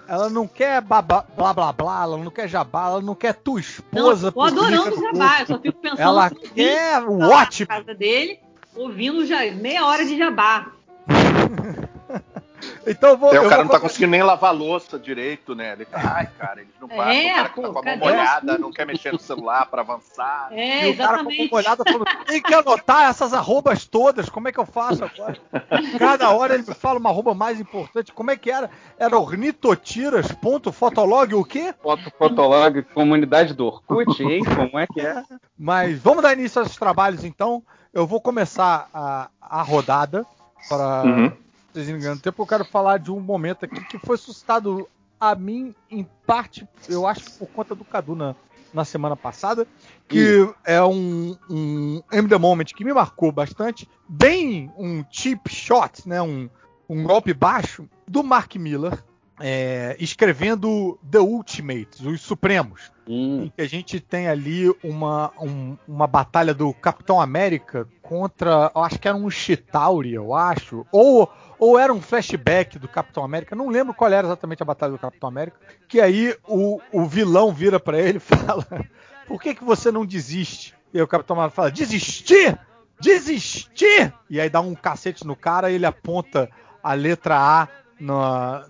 Ela 0.08 0.30
não 0.30 0.48
quer 0.48 0.82
blá 0.82 1.02
blá 1.02 1.26
blá 1.54 1.74
blá, 1.74 2.04
ela 2.04 2.18
não 2.18 2.32
quer 2.32 2.48
jabá, 2.48 2.88
ela 2.88 3.02
não 3.02 3.16
quer 3.16 3.34
tua 3.34 3.60
esposa. 3.60 4.26
Não, 4.26 4.32
tô 4.32 4.42
adorando 4.42 5.00
jabá, 5.00 5.42
eu 5.42 5.48
só 5.48 5.60
fico 5.60 5.80
pensando 5.80 6.02
ela 6.02 6.30
quer 6.30 7.04
o 7.04 7.20
ótimo. 7.20 7.68
casa 7.68 7.94
dele, 7.94 8.40
ouvindo 8.76 9.26
já 9.26 9.40
meia 9.52 9.86
hora 9.86 10.06
de 10.06 10.18
jabá. 10.18 10.72
Então 12.86 13.18
vou. 13.18 13.30
o 13.30 13.50
cara 13.50 13.64
não 13.64 13.72
tá 13.72 13.80
conseguindo 13.80 14.12
nem 14.12 14.22
lavar 14.24 14.54
louça 14.54 15.00
direito, 15.00 15.56
né? 15.56 15.74
Ele 15.74 15.86
tá, 15.86 16.00
ai, 16.04 16.28
cara, 16.38 16.62
eles 16.62 16.74
não 16.80 16.88
passam. 16.88 17.12
É, 17.12 17.32
o 17.32 17.36
cara 17.36 17.50
pô, 17.50 17.62
tá 17.62 17.70
com 17.70 17.80
a 17.80 17.84
mão 17.84 17.98
molhada, 17.98 18.58
não 18.58 18.72
quer 18.72 18.86
mexer 18.86 19.12
no 19.12 19.20
celular 19.20 19.66
pra 19.68 19.82
avançar. 19.82 20.48
É, 20.52 20.88
e 20.88 20.92
o 20.92 20.98
cara 20.98 21.24
com 21.24 21.30
a 21.30 21.34
mão 21.34 21.34
molhada 21.52 21.84
falando, 21.84 22.06
tem 22.26 22.42
que 22.42 22.54
anotar 22.54 23.10
essas 23.10 23.34
arrobas 23.34 23.86
todas, 23.86 24.30
como 24.30 24.48
é 24.48 24.52
que 24.52 24.60
eu 24.60 24.66
faço 24.66 25.04
agora? 25.04 25.38
Cada 26.00 26.30
hora 26.32 26.54
ele 26.56 26.64
me 26.68 26.74
fala 26.74 27.00
uma 27.00 27.10
arroba 27.10 27.34
mais 27.34 27.60
importante. 27.60 28.12
Como 28.12 28.32
é 28.32 28.38
que 28.38 28.50
era? 28.50 28.70
Era 28.98 29.18
ornitotiras.fotolog 29.18 31.36
o 31.36 31.46
quê? 31.46 31.74
Foto, 31.82 32.12
fotolog, 32.18 32.82
comunidade 32.94 33.54
do 33.54 33.66
Orkut, 33.66 34.24
hein? 34.24 34.44
Como 34.44 34.80
é 34.80 34.88
que 34.88 35.02
é? 35.02 35.24
Mas 35.58 36.00
vamos 36.00 36.24
dar 36.24 36.34
início 36.34 36.62
aos 36.62 36.76
trabalhos 36.76 37.24
então. 37.24 37.64
Eu 37.94 38.08
vou 38.08 38.22
começar 38.22 38.88
a, 38.94 39.28
a 39.42 39.62
rodada 39.62 40.26
para. 40.70 41.04
Uhum 41.04 41.42
vocês 41.74 41.90
engano 41.90 42.20
tempo, 42.20 42.42
eu 42.42 42.48
quero 42.48 42.66
falar 42.66 42.98
de 42.98 43.12
um 43.12 43.20
momento 43.20 43.66
aqui 43.66 43.82
que 43.86 43.98
foi 43.98 44.18
suscitado 44.18 44.88
a 45.20 45.36
mim, 45.36 45.76
em 45.90 46.08
parte, 46.26 46.68
eu 46.90 47.06
acho 47.06 47.32
por 47.38 47.48
conta 47.50 47.76
do 47.76 47.86
Cadu 47.86 48.16
na, 48.16 48.36
na 48.74 48.84
semana 48.84 49.16
passada, 49.16 49.68
que 50.08 50.50
é 50.66 50.82
um, 50.84 51.38
um 51.50 52.02
M 52.12 52.28
The 52.28 52.38
Moment 52.38 52.66
que 52.66 52.84
me 52.84 52.92
marcou 52.92 53.32
bastante, 53.32 53.88
bem 54.10 54.72
um 54.76 55.06
cheap 55.12 55.48
shot, 55.48 56.08
né, 56.08 56.22
um, 56.22 56.50
um 56.90 57.04
golpe 57.04 57.34
baixo, 57.34 57.88
do 58.08 58.24
Mark 58.24 58.56
Miller, 58.56 59.04
é, 59.40 59.96
escrevendo 60.00 61.00
The 61.10 61.20
Ultimates, 61.20 62.02
os 62.02 62.22
Supremos. 62.22 62.92
Hum. 63.08 63.44
Em 63.44 63.50
que 63.50 63.62
a 63.62 63.68
gente 63.68 64.00
tem 64.00 64.28
ali 64.28 64.70
uma, 64.84 65.32
um, 65.40 65.76
uma 65.88 66.08
batalha 66.08 66.54
do 66.54 66.74
Capitão 66.74 67.20
América 67.20 67.88
contra, 68.02 68.72
eu 68.74 68.84
acho 68.84 69.00
que 69.00 69.08
era 69.08 69.18
um 69.18 69.30
Chitauri, 69.30 70.14
eu 70.14 70.34
acho, 70.34 70.86
ou 70.92 71.30
ou 71.62 71.78
era 71.78 71.94
um 71.94 72.02
flashback 72.02 72.80
do 72.80 72.88
Capitão 72.88 73.24
América, 73.24 73.56
não 73.56 73.70
lembro 73.70 73.94
qual 73.94 74.12
era 74.12 74.26
exatamente 74.26 74.64
a 74.64 74.66
batalha 74.66 74.94
do 74.94 74.98
Capitão 74.98 75.30
América, 75.30 75.60
que 75.88 76.02
aí 76.02 76.36
o, 76.48 76.82
o 76.92 77.06
vilão 77.06 77.54
vira 77.54 77.80
para 77.80 78.00
ele 78.00 78.18
e 78.18 78.20
fala: 78.20 78.66
Por 79.28 79.40
que, 79.40 79.54
que 79.54 79.64
você 79.64 79.92
não 79.92 80.04
desiste? 80.04 80.76
E 80.92 80.98
aí 80.98 81.04
o 81.04 81.08
Capitão 81.08 81.36
América 81.36 81.56
fala: 81.56 81.72
Desistir! 81.72 82.58
Desistir! 83.00 84.12
E 84.28 84.42
aí 84.42 84.50
dá 84.50 84.60
um 84.60 84.74
cacete 84.74 85.26
no 85.26 85.36
cara 85.36 85.70
e 85.70 85.76
ele 85.76 85.86
aponta 85.86 86.50
a 86.82 86.94
letra 86.94 87.38
A 87.38 87.68
no, 88.00 88.20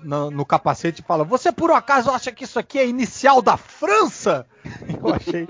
no, 0.04 0.32
no, 0.32 0.46
capacete 0.46 1.00
e 1.00 1.06
fala: 1.06 1.24
Você 1.24 1.50
por 1.50 1.72
um 1.72 1.76
acaso 1.76 2.12
acha 2.12 2.30
que 2.30 2.44
isso 2.44 2.60
aqui 2.60 2.78
é 2.78 2.86
inicial 2.86 3.42
da 3.42 3.56
França? 3.56 4.46
Eu 5.02 5.16
achei. 5.16 5.48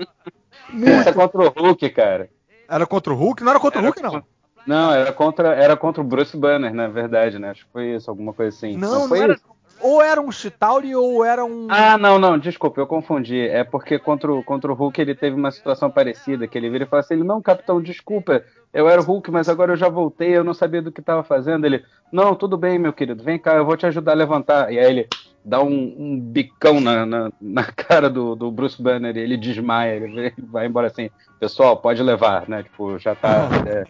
Muito... 0.70 1.08
É 1.08 1.12
contra 1.12 1.40
o 1.40 1.48
Hulk, 1.48 1.90
cara. 1.90 2.30
Era 2.68 2.86
contra 2.86 3.12
o 3.12 3.16
Hulk? 3.16 3.42
Não 3.42 3.50
era 3.50 3.58
contra 3.58 3.80
era 3.80 3.88
o 3.88 3.90
Hulk, 3.90 4.00
não. 4.00 4.24
Não, 4.66 4.92
era 4.92 5.12
contra, 5.12 5.54
era 5.54 5.76
contra 5.76 6.00
o 6.00 6.06
Bruce 6.06 6.36
Banner, 6.36 6.72
na 6.72 6.88
verdade, 6.88 7.38
né? 7.38 7.50
Acho 7.50 7.64
que 7.66 7.72
foi 7.72 7.94
isso, 7.94 8.10
alguma 8.10 8.32
coisa 8.32 8.56
assim. 8.56 8.76
Não, 8.76 9.00
não, 9.00 9.08
foi 9.08 9.18
não 9.18 9.24
era. 9.24 9.34
Isso? 9.34 9.52
Ou 9.82 10.00
era 10.00 10.20
um 10.20 10.30
Chitauri 10.30 10.94
ou 10.94 11.24
era 11.24 11.44
um. 11.44 11.66
Ah, 11.68 11.98
não, 11.98 12.16
não, 12.16 12.38
desculpa, 12.38 12.80
eu 12.80 12.86
confundi. 12.86 13.48
É 13.48 13.64
porque 13.64 13.98
contra 13.98 14.32
o, 14.32 14.42
contra 14.42 14.70
o 14.70 14.74
Hulk 14.74 15.00
ele 15.00 15.14
teve 15.14 15.34
uma 15.34 15.50
situação 15.50 15.90
parecida, 15.90 16.46
que 16.46 16.56
ele 16.56 16.70
vira 16.70 16.84
e 16.84 16.86
fala 16.86 17.00
assim: 17.00 17.16
não, 17.16 17.42
capitão, 17.42 17.82
desculpa, 17.82 18.44
eu 18.72 18.88
era 18.88 19.00
o 19.00 19.04
Hulk, 19.04 19.28
mas 19.32 19.48
agora 19.48 19.72
eu 19.72 19.76
já 19.76 19.88
voltei, 19.88 20.36
eu 20.36 20.44
não 20.44 20.54
sabia 20.54 20.80
do 20.80 20.92
que 20.92 21.00
estava 21.00 21.24
fazendo. 21.24 21.66
Ele, 21.66 21.84
não, 22.12 22.36
tudo 22.36 22.56
bem, 22.56 22.78
meu 22.78 22.92
querido, 22.92 23.24
vem 23.24 23.40
cá, 23.40 23.54
eu 23.54 23.64
vou 23.64 23.76
te 23.76 23.84
ajudar 23.84 24.12
a 24.12 24.16
levantar. 24.16 24.72
E 24.72 24.78
aí 24.78 24.88
ele 24.88 25.08
dá 25.44 25.60
um, 25.60 25.94
um 25.98 26.20
bicão 26.20 26.80
na, 26.80 27.04
na, 27.04 27.32
na, 27.40 27.64
cara 27.74 28.08
do, 28.08 28.36
do 28.36 28.52
Bruce 28.52 28.80
Banner 28.80 29.16
e 29.16 29.20
ele 29.20 29.36
desmaia, 29.36 29.96
ele 29.96 30.32
vai 30.38 30.66
embora 30.66 30.86
assim: 30.86 31.10
pessoal, 31.40 31.76
pode 31.76 32.00
levar, 32.02 32.48
né? 32.48 32.62
Tipo, 32.62 32.98
já 32.98 33.16
tá. 33.16 33.48
É, 33.66 33.84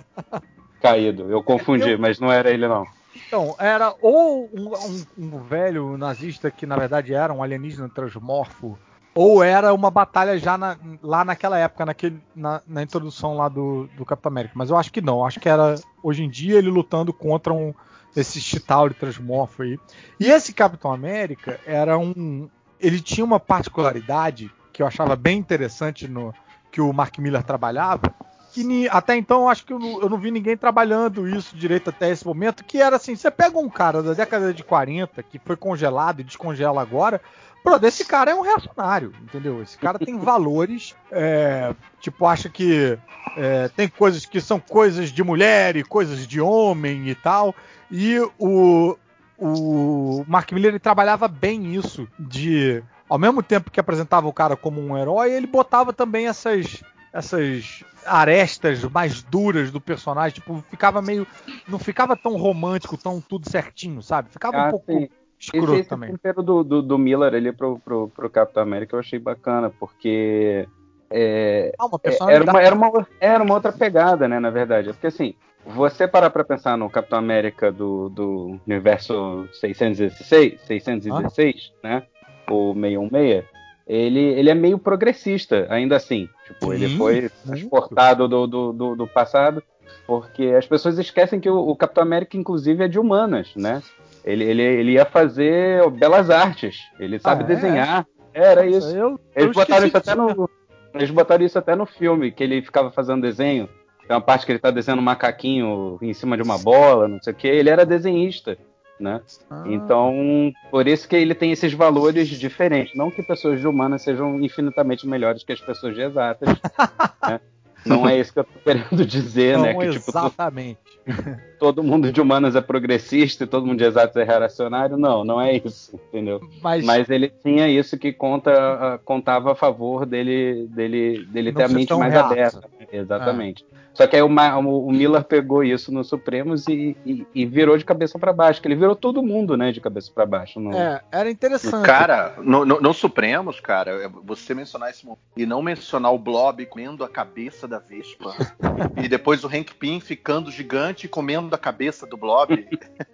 caído. 0.82 1.30
Eu 1.30 1.42
confundi, 1.42 1.92
eu... 1.92 1.98
mas 1.98 2.18
não 2.18 2.30
era 2.30 2.50
ele 2.50 2.66
não. 2.66 2.84
Então, 3.26 3.54
era 3.58 3.94
ou 4.00 4.50
um, 4.52 4.72
um, 4.74 5.36
um, 5.36 5.38
velho 5.38 5.96
nazista 5.96 6.50
que 6.50 6.66
na 6.66 6.76
verdade 6.76 7.14
era 7.14 7.32
um 7.32 7.42
alienígena 7.42 7.88
transmorfo, 7.88 8.78
ou 9.14 9.42
era 9.42 9.72
uma 9.72 9.90
batalha 9.90 10.38
já 10.38 10.56
na, 10.56 10.76
lá 11.02 11.24
naquela 11.24 11.58
época, 11.58 11.86
naquele, 11.86 12.20
na, 12.34 12.62
na, 12.66 12.82
introdução 12.82 13.36
lá 13.36 13.48
do, 13.48 13.86
do 13.96 14.04
Capitão 14.04 14.30
América. 14.30 14.54
Mas 14.56 14.70
eu 14.70 14.76
acho 14.76 14.90
que 14.92 15.00
não, 15.00 15.24
acho 15.24 15.38
que 15.38 15.48
era 15.48 15.76
hoje 16.02 16.24
em 16.24 16.30
dia 16.30 16.58
ele 16.58 16.70
lutando 16.70 17.12
contra 17.12 17.52
um 17.52 17.74
esse 18.16 18.40
Chitauri 18.40 18.94
transmorfo 18.94 19.62
aí. 19.62 19.78
E 20.20 20.30
esse 20.30 20.52
Capitão 20.52 20.92
América 20.92 21.58
era 21.66 21.98
um. 21.98 22.48
Ele 22.80 23.00
tinha 23.00 23.24
uma 23.24 23.40
particularidade 23.40 24.50
que 24.72 24.82
eu 24.82 24.86
achava 24.86 25.14
bem 25.16 25.38
interessante 25.38 26.08
no 26.08 26.34
que 26.70 26.80
o 26.80 26.92
Mark 26.92 27.18
Miller 27.18 27.42
trabalhava, 27.42 28.14
que 28.52 28.88
até 28.88 29.16
então 29.16 29.42
eu 29.42 29.48
acho 29.48 29.64
que 29.64 29.72
eu 29.72 29.78
não, 29.78 30.02
eu 30.02 30.08
não, 30.08 30.18
vi 30.18 30.30
ninguém 30.30 30.56
trabalhando 30.56 31.26
isso 31.26 31.56
direito 31.56 31.90
até 31.90 32.10
esse 32.10 32.26
momento, 32.26 32.62
que 32.64 32.80
era 32.80 32.96
assim, 32.96 33.16
você 33.16 33.30
pega 33.30 33.58
um 33.58 33.68
cara 33.68 34.02
da 34.02 34.12
década 34.12 34.52
de 34.52 34.62
40 34.62 35.22
que 35.22 35.38
foi 35.38 35.56
congelado 35.56 36.20
e 36.20 36.24
descongela 36.24 36.82
agora, 36.82 37.20
Pô, 37.62 37.78
esse 37.86 38.04
cara 38.04 38.32
é 38.32 38.34
um 38.34 38.40
reacionário, 38.40 39.14
entendeu? 39.22 39.62
Esse 39.62 39.78
cara 39.78 39.96
tem 39.98 40.18
valores, 40.18 40.96
é, 41.12 41.72
tipo, 42.00 42.26
acha 42.26 42.48
que 42.48 42.98
é, 43.36 43.68
tem 43.68 43.88
coisas 43.88 44.26
que 44.26 44.40
são 44.40 44.58
coisas 44.58 45.10
de 45.10 45.22
mulher 45.22 45.76
e 45.76 45.84
coisas 45.84 46.26
de 46.26 46.40
homem 46.40 47.08
e 47.08 47.14
tal. 47.14 47.54
E 47.88 48.18
o, 48.36 48.96
o 49.38 50.24
Mark 50.26 50.50
Miller 50.50 50.72
ele 50.72 50.80
trabalhava 50.80 51.28
bem 51.28 51.72
isso, 51.76 52.08
de 52.18 52.82
ao 53.08 53.18
mesmo 53.18 53.42
tempo 53.42 53.70
que 53.70 53.78
apresentava 53.78 54.26
o 54.26 54.32
cara 54.32 54.56
como 54.56 54.80
um 54.80 54.96
herói, 54.96 55.30
ele 55.30 55.46
botava 55.46 55.92
também 55.92 56.26
essas 56.26 56.82
essas 57.12 57.84
arestas 58.06 58.82
mais 58.84 59.22
duras 59.22 59.70
do 59.70 59.80
personagem, 59.80 60.34
tipo, 60.36 60.64
ficava 60.70 61.02
meio. 61.02 61.26
Não 61.68 61.78
ficava 61.78 62.16
tão 62.16 62.36
romântico, 62.36 62.96
tão 62.96 63.20
tudo 63.20 63.48
certinho, 63.50 64.02
sabe? 64.02 64.30
Ficava 64.30 64.56
ah, 64.56 64.66
um 64.66 64.70
pouco 64.70 64.92
sim. 64.92 65.08
escroto 65.38 65.74
esse, 65.74 65.88
também. 65.88 66.10
Esse 66.10 66.32
do, 66.42 66.64
do, 66.64 66.82
do, 66.82 66.98
Miller 66.98 67.34
ali 67.34 67.52
pro, 67.52 67.78
pro, 67.78 68.08
pro 68.08 68.30
Capitão 68.30 68.62
América 68.62 68.96
eu 68.96 69.00
achei 69.00 69.18
bacana, 69.18 69.70
porque. 69.70 70.66
É, 71.10 71.74
ah, 71.78 71.86
uma 71.86 72.00
é, 72.02 72.34
era, 72.34 72.44
uma, 72.44 72.62
era, 72.62 72.74
uma, 72.74 73.06
era 73.20 73.44
uma 73.44 73.54
outra 73.54 73.70
pegada, 73.70 74.26
né, 74.26 74.40
na 74.40 74.48
verdade. 74.48 74.90
Porque 74.94 75.08
assim, 75.08 75.34
você 75.66 76.08
parar 76.08 76.30
pra 76.30 76.42
pensar 76.42 76.78
no 76.78 76.88
Capitão 76.88 77.18
América 77.18 77.70
do, 77.70 78.08
do 78.08 78.58
universo 78.66 79.46
616, 79.52 80.60
616, 80.62 81.72
ah. 81.84 81.86
né? 81.86 82.02
O 82.50 82.74
616 82.74 83.61
ele, 83.86 84.20
ele 84.20 84.50
é 84.50 84.54
meio 84.54 84.78
progressista, 84.78 85.66
ainda 85.68 85.96
assim. 85.96 86.28
Tipo, 86.46 86.72
ele 86.72 86.96
foi 86.96 87.30
transportado 87.44 88.28
do, 88.28 88.46
do, 88.46 88.72
do, 88.72 88.96
do, 88.96 89.06
passado, 89.06 89.62
porque 90.06 90.44
as 90.46 90.66
pessoas 90.66 90.98
esquecem 90.98 91.40
que 91.40 91.50
o, 91.50 91.68
o, 91.68 91.76
Capitão 91.76 92.02
América, 92.02 92.36
inclusive, 92.36 92.84
é 92.84 92.88
de 92.88 92.98
humanas, 92.98 93.50
né? 93.56 93.82
Ele, 94.24 94.44
ele, 94.44 94.62
ele 94.62 94.92
ia 94.92 95.04
fazer 95.04 95.88
belas 95.90 96.30
artes, 96.30 96.78
ele 96.98 97.18
sabe 97.18 97.42
ah, 97.42 97.44
é? 97.44 97.46
desenhar. 97.46 98.06
Era 98.32 98.64
Nossa, 98.64 98.78
isso. 98.78 98.96
Eu, 98.96 99.20
eles, 99.34 99.48
eu 99.48 99.52
botaram 99.52 99.86
isso 99.86 99.96
até 99.96 100.14
no, 100.14 100.50
eles 100.94 101.10
botaram 101.10 101.44
isso 101.44 101.58
até 101.58 101.74
no 101.74 101.86
filme, 101.86 102.30
que 102.30 102.42
ele 102.42 102.62
ficava 102.62 102.90
fazendo 102.90 103.22
desenho. 103.22 103.68
Tem 104.06 104.16
uma 104.16 104.20
parte 104.20 104.46
que 104.46 104.52
ele 104.52 104.58
tá 104.58 104.70
desenhando 104.70 105.00
um 105.00 105.04
macaquinho 105.04 105.98
em 106.00 106.12
cima 106.12 106.36
de 106.36 106.42
uma 106.42 106.58
bola, 106.58 107.08
não 107.08 107.20
sei 107.22 107.32
o 107.32 107.36
que. 107.36 107.48
Ele 107.48 107.70
era 107.70 107.84
desenhista 107.84 108.56
né? 109.02 109.20
Ah. 109.50 109.64
Então, 109.66 110.52
por 110.70 110.86
isso 110.86 111.08
que 111.08 111.16
ele 111.16 111.34
tem 111.34 111.52
esses 111.52 111.72
valores 111.72 112.28
diferentes. 112.28 112.94
Não 112.94 113.10
que 113.10 113.22
pessoas 113.22 113.60
de 113.60 113.66
humanas 113.66 114.02
sejam 114.02 114.40
infinitamente 114.40 115.06
melhores 115.06 115.42
que 115.42 115.52
as 115.52 115.60
pessoas 115.60 115.94
de 115.94 116.02
exatas. 116.02 116.48
né? 117.28 117.40
Não 117.84 118.08
é 118.08 118.18
isso 118.18 118.32
que 118.32 118.38
eu 118.38 118.44
tô 118.44 118.58
querendo 118.60 119.04
dizer, 119.04 119.56
Não 119.56 119.64
né? 119.64 119.74
Que, 119.74 119.90
tipo, 119.90 120.10
exatamente. 120.10 120.78
Todo, 121.58 121.82
mundo 121.82 122.12
de 122.12 122.20
humanas 122.20 122.54
é 122.56 122.60
progressista 122.60 123.44
e 123.44 123.46
todo 123.46 123.66
mundo 123.66 123.78
de 123.78 123.84
exatas 123.84 124.16
é 124.16 124.24
reacionário. 124.24 124.96
Não, 124.96 125.24
não 125.24 125.40
é 125.40 125.56
isso, 125.56 125.94
entendeu? 126.08 126.40
Mas, 126.60 126.84
Mas 126.84 127.10
ele 127.10 127.28
tinha 127.28 127.68
isso 127.68 127.96
que 127.96 128.12
conta, 128.12 129.00
contava 129.04 129.52
a 129.52 129.54
favor 129.54 130.04
dele, 130.04 130.66
dele, 130.70 131.24
dele 131.26 131.52
ter 131.52 131.64
a 131.64 131.68
mente 131.68 131.92
mais 131.94 132.12
reaça. 132.12 132.32
aberta. 132.32 132.70
Né? 132.78 132.86
exatamente. 132.92 133.64
Ah. 133.72 133.76
Só 133.94 134.06
que 134.06 134.16
aí 134.16 134.22
o, 134.22 134.26
o, 134.26 134.92
Miller 134.92 135.22
pegou 135.22 135.62
isso 135.62 135.92
no 135.92 136.02
Supremos 136.02 136.66
e, 136.66 136.96
e, 137.04 137.26
e 137.34 137.46
virou 137.46 137.76
de 137.76 137.84
cabeça 137.84 138.18
para 138.18 138.32
baixo, 138.32 138.60
que 138.60 138.68
ele 138.68 138.74
virou 138.74 138.96
todo 138.96 139.22
mundo, 139.22 139.56
né, 139.56 139.70
de 139.70 139.80
cabeça 139.80 140.10
para 140.14 140.24
baixo. 140.24 140.58
No... 140.58 140.72
É, 140.72 141.02
era 141.10 141.30
interessante. 141.30 141.84
Cara, 141.84 142.34
no, 142.38 142.64
no, 142.64 142.80
no, 142.80 142.94
Supremos, 142.94 143.60
cara, 143.60 144.04
é, 144.04 144.08
você 144.08 144.54
mencionar 144.54 144.90
esse 144.90 145.04
momento 145.04 145.20
e 145.36 145.44
não 145.44 145.62
mencionar 145.62 146.12
o 146.12 146.18
Blob 146.18 146.64
comendo 146.66 147.04
a 147.04 147.08
cabeça 147.08 147.68
da 147.68 147.78
Vespa 147.78 148.34
e 149.02 149.08
depois 149.08 149.44
o 149.44 149.48
Hank 149.48 149.74
Pym 149.74 150.00
ficando 150.00 150.50
gigante 150.50 151.06
e 151.06 151.08
comendo 151.08 151.54
a 151.54 151.58
cabeça 151.58 152.06
do 152.06 152.16
Blob, 152.16 152.66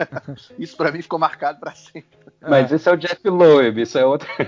isso 0.59 0.77
para 0.77 0.93
mim 0.93 1.03
ficou 1.03 1.19
marcado 1.19 1.59
para 1.59 1.73
sempre. 1.75 2.19
Mas 2.41 2.71
é. 2.71 2.77
esse 2.77 2.89
é 2.89 2.93
o 2.93 2.97
Jeff 2.97 3.29
Loeb, 3.29 3.83
isso 3.83 3.99
é 3.99 4.07
outro, 4.07 4.29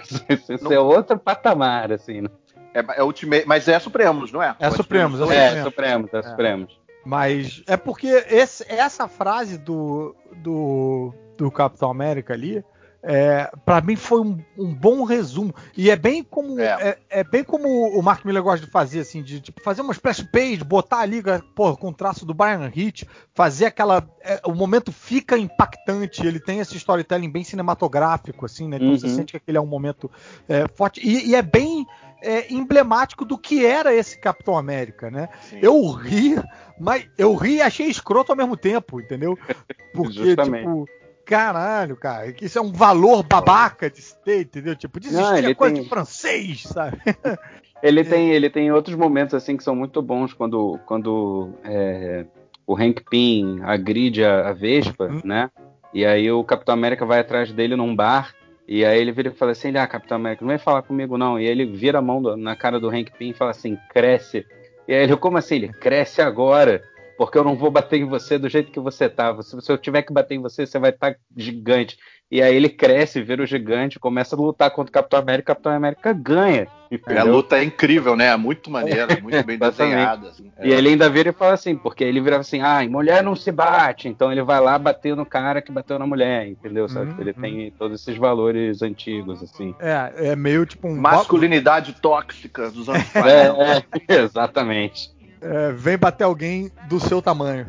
isso 0.48 0.64
não... 0.64 0.72
é 0.72 0.78
outro 0.78 1.18
patamar, 1.18 1.92
assim, 1.92 2.20
né? 2.20 2.28
É, 2.74 3.00
é 3.00 3.02
Ultimate, 3.02 3.46
mas 3.46 3.68
é 3.68 3.78
Supremos, 3.78 4.32
não 4.32 4.42
é? 4.42 4.54
É 4.58 4.70
Supremos, 4.70 5.20
é, 5.30 5.58
é 5.58 5.62
Supremos, 5.62 6.14
é 6.14 6.22
Supremos. 6.22 6.80
Mas 7.04 7.62
é 7.66 7.76
porque 7.76 8.06
esse, 8.28 8.64
essa 8.68 9.08
frase 9.08 9.58
do, 9.58 10.14
do, 10.36 11.14
do 11.36 11.50
Capitão 11.50 11.90
América 11.90 12.34
ali, 12.34 12.62
é, 13.02 13.50
para 13.64 13.80
mim 13.80 13.96
foi 13.96 14.20
um, 14.20 14.38
um, 14.58 14.74
bom 14.74 15.04
resumo 15.04 15.54
e 15.74 15.88
é 15.88 15.96
bem 15.96 16.22
como 16.22 16.60
é. 16.60 16.64
é. 16.66 16.98
É, 17.20 17.24
bem 17.24 17.42
como 17.42 17.66
o 17.98 18.02
Mark 18.02 18.26
Miller 18.26 18.42
gosta 18.42 18.66
de 18.66 18.70
fazer 18.70 19.00
assim 19.00 19.22
de 19.22 19.40
tipo, 19.40 19.62
fazer 19.62 19.80
uma 19.80 19.92
splash 19.92 20.22
page 20.30 20.62
botar 20.62 20.98
ali 20.98 21.22
porra, 21.54 21.76
com 21.76 21.88
o 21.88 21.94
traço 21.94 22.26
do 22.26 22.34
Brian 22.34 22.70
Hitch 22.74 23.04
fazer 23.34 23.66
aquela 23.66 24.06
é, 24.20 24.42
o 24.44 24.54
momento 24.54 24.92
fica 24.92 25.38
impactante 25.38 26.26
ele 26.26 26.38
tem 26.38 26.58
esse 26.58 26.76
storytelling 26.76 27.30
bem 27.30 27.42
cinematográfico 27.42 28.44
assim 28.44 28.68
né 28.68 28.76
então 28.76 28.88
uhum. 28.88 28.98
você 28.98 29.08
sente 29.08 29.32
que 29.32 29.38
aquele 29.38 29.56
é 29.56 29.60
um 29.62 29.66
momento 29.66 30.10
é, 30.46 30.68
forte 30.68 31.00
e, 31.02 31.30
e, 31.30 31.34
é 31.34 31.40
bem 31.40 31.86
é, 32.22 32.52
emblemático 32.52 33.24
do 33.24 33.38
que 33.38 33.64
era 33.64 33.94
esse 33.94 34.18
Capitão 34.18 34.56
América, 34.56 35.10
né? 35.10 35.28
Sim. 35.42 35.58
Eu 35.62 35.90
ri, 35.90 36.36
mas 36.78 37.08
eu 37.16 37.34
ri 37.34 37.56
e 37.56 37.62
achei 37.62 37.86
escroto 37.86 38.32
ao 38.32 38.36
mesmo 38.36 38.56
tempo, 38.56 39.00
entendeu? 39.00 39.38
Porque, 39.94 40.36
tipo, 40.36 40.86
caralho, 41.24 41.96
cara, 41.96 42.34
isso 42.40 42.58
é 42.58 42.62
um 42.62 42.72
valor 42.72 43.22
babaca 43.22 43.90
de 43.90 44.02
ter, 44.24 44.42
entendeu? 44.42 44.76
Tipo, 44.76 45.00
desistir 45.00 45.44
é 45.44 45.54
coisa 45.54 45.74
tem... 45.74 45.84
de 45.84 45.88
francês, 45.88 46.62
sabe? 46.62 46.98
Ele 47.82 48.04
tem, 48.04 48.30
ele 48.30 48.50
tem 48.50 48.70
outros 48.70 48.94
momentos 48.94 49.32
assim 49.32 49.56
que 49.56 49.64
são 49.64 49.74
muito 49.74 50.02
bons 50.02 50.34
quando, 50.34 50.78
quando 50.84 51.48
é, 51.64 52.26
o 52.66 52.76
Hank 52.76 53.02
Pym 53.08 53.62
agride 53.62 54.22
a, 54.22 54.50
a 54.50 54.52
Vespa, 54.52 55.06
uhum. 55.06 55.22
né? 55.24 55.50
E 55.92 56.04
aí 56.04 56.30
o 56.30 56.44
Capitão 56.44 56.74
América 56.74 57.06
vai 57.06 57.20
atrás 57.20 57.50
dele 57.52 57.74
num 57.76 57.96
bar 57.96 58.34
e 58.70 58.84
aí 58.84 59.00
ele 59.00 59.10
vira 59.10 59.30
e 59.30 59.34
fala 59.34 59.50
assim: 59.50 59.76
Ah, 59.76 59.84
Capitão 59.84 60.16
América, 60.16 60.44
não 60.44 60.50
vem 60.50 60.58
falar 60.58 60.82
comigo 60.82 61.18
não. 61.18 61.40
E 61.40 61.44
ele 61.44 61.66
vira 61.66 61.98
a 61.98 62.02
mão 62.02 62.22
do, 62.22 62.36
na 62.36 62.54
cara 62.54 62.78
do 62.78 62.88
Hank 62.88 63.10
Pym 63.18 63.30
e 63.30 63.34
fala 63.34 63.50
assim: 63.50 63.76
Cresce. 63.92 64.46
E 64.86 64.94
aí 64.94 65.02
ele, 65.02 65.16
como 65.16 65.36
assim? 65.36 65.56
Ele 65.56 65.72
cresce 65.72 66.22
agora, 66.22 66.80
porque 67.18 67.36
eu 67.36 67.42
não 67.42 67.56
vou 67.56 67.68
bater 67.68 67.98
em 67.98 68.04
você 68.04 68.38
do 68.38 68.48
jeito 68.48 68.70
que 68.70 68.78
você 68.78 69.08
tá. 69.08 69.36
Se, 69.42 69.60
se 69.60 69.72
eu 69.72 69.76
tiver 69.76 70.02
que 70.02 70.12
bater 70.12 70.36
em 70.36 70.40
você, 70.40 70.64
você 70.64 70.78
vai 70.78 70.90
estar 70.90 71.14
tá 71.14 71.20
gigante. 71.36 71.98
E 72.30 72.40
aí 72.40 72.54
ele 72.54 72.68
cresce, 72.68 73.20
vira 73.20 73.42
o 73.42 73.46
gigante, 73.46 73.98
começa 73.98 74.36
a 74.36 74.38
lutar 74.38 74.70
contra 74.70 74.88
o 74.88 74.92
Capitão 74.92 75.18
América, 75.18 75.52
o 75.52 75.54
Capitão 75.54 75.72
América 75.72 76.12
ganha. 76.12 76.68
Entendeu? 76.88 77.22
A 77.22 77.24
luta 77.24 77.58
é 77.58 77.64
incrível, 77.64 78.14
né? 78.14 78.36
Muito 78.36 78.70
maneira, 78.70 79.18
muito 79.22 79.44
bem 79.44 79.58
desenhada. 79.58 80.28
Assim. 80.28 80.50
É. 80.56 80.68
E 80.68 80.72
ele 80.72 80.90
ainda 80.90 81.10
vira 81.10 81.30
e 81.30 81.32
fala 81.32 81.54
assim, 81.54 81.74
porque 81.76 82.04
ele 82.04 82.20
virava 82.20 82.42
assim, 82.42 82.60
ah, 82.60 82.82
mulher 82.88 83.22
não 83.22 83.34
se 83.34 83.50
bate, 83.50 84.08
então 84.08 84.30
ele 84.30 84.42
vai 84.42 84.60
lá 84.60 84.78
bater 84.78 85.16
no 85.16 85.26
cara 85.26 85.60
que 85.60 85.72
bateu 85.72 85.98
na 85.98 86.06
mulher, 86.06 86.46
entendeu? 86.46 86.86
Uhum, 86.86 87.16
ele 87.18 87.30
uhum. 87.30 87.40
tem 87.40 87.72
todos 87.76 88.00
esses 88.00 88.16
valores 88.16 88.80
antigos, 88.80 89.42
assim. 89.42 89.74
É, 89.80 90.30
é 90.30 90.36
meio 90.36 90.64
tipo 90.64 90.86
um... 90.86 90.96
Masculinidade 90.96 91.94
tóxica 91.94 92.70
dos 92.70 92.88
anos 92.88 93.08
40. 93.10 93.28
é, 94.08 94.14
é, 94.14 94.22
exatamente. 94.22 95.10
É, 95.40 95.72
vem 95.72 95.96
bater 95.96 96.24
alguém 96.24 96.70
do 96.88 97.00
seu 97.00 97.20
tamanho. 97.20 97.66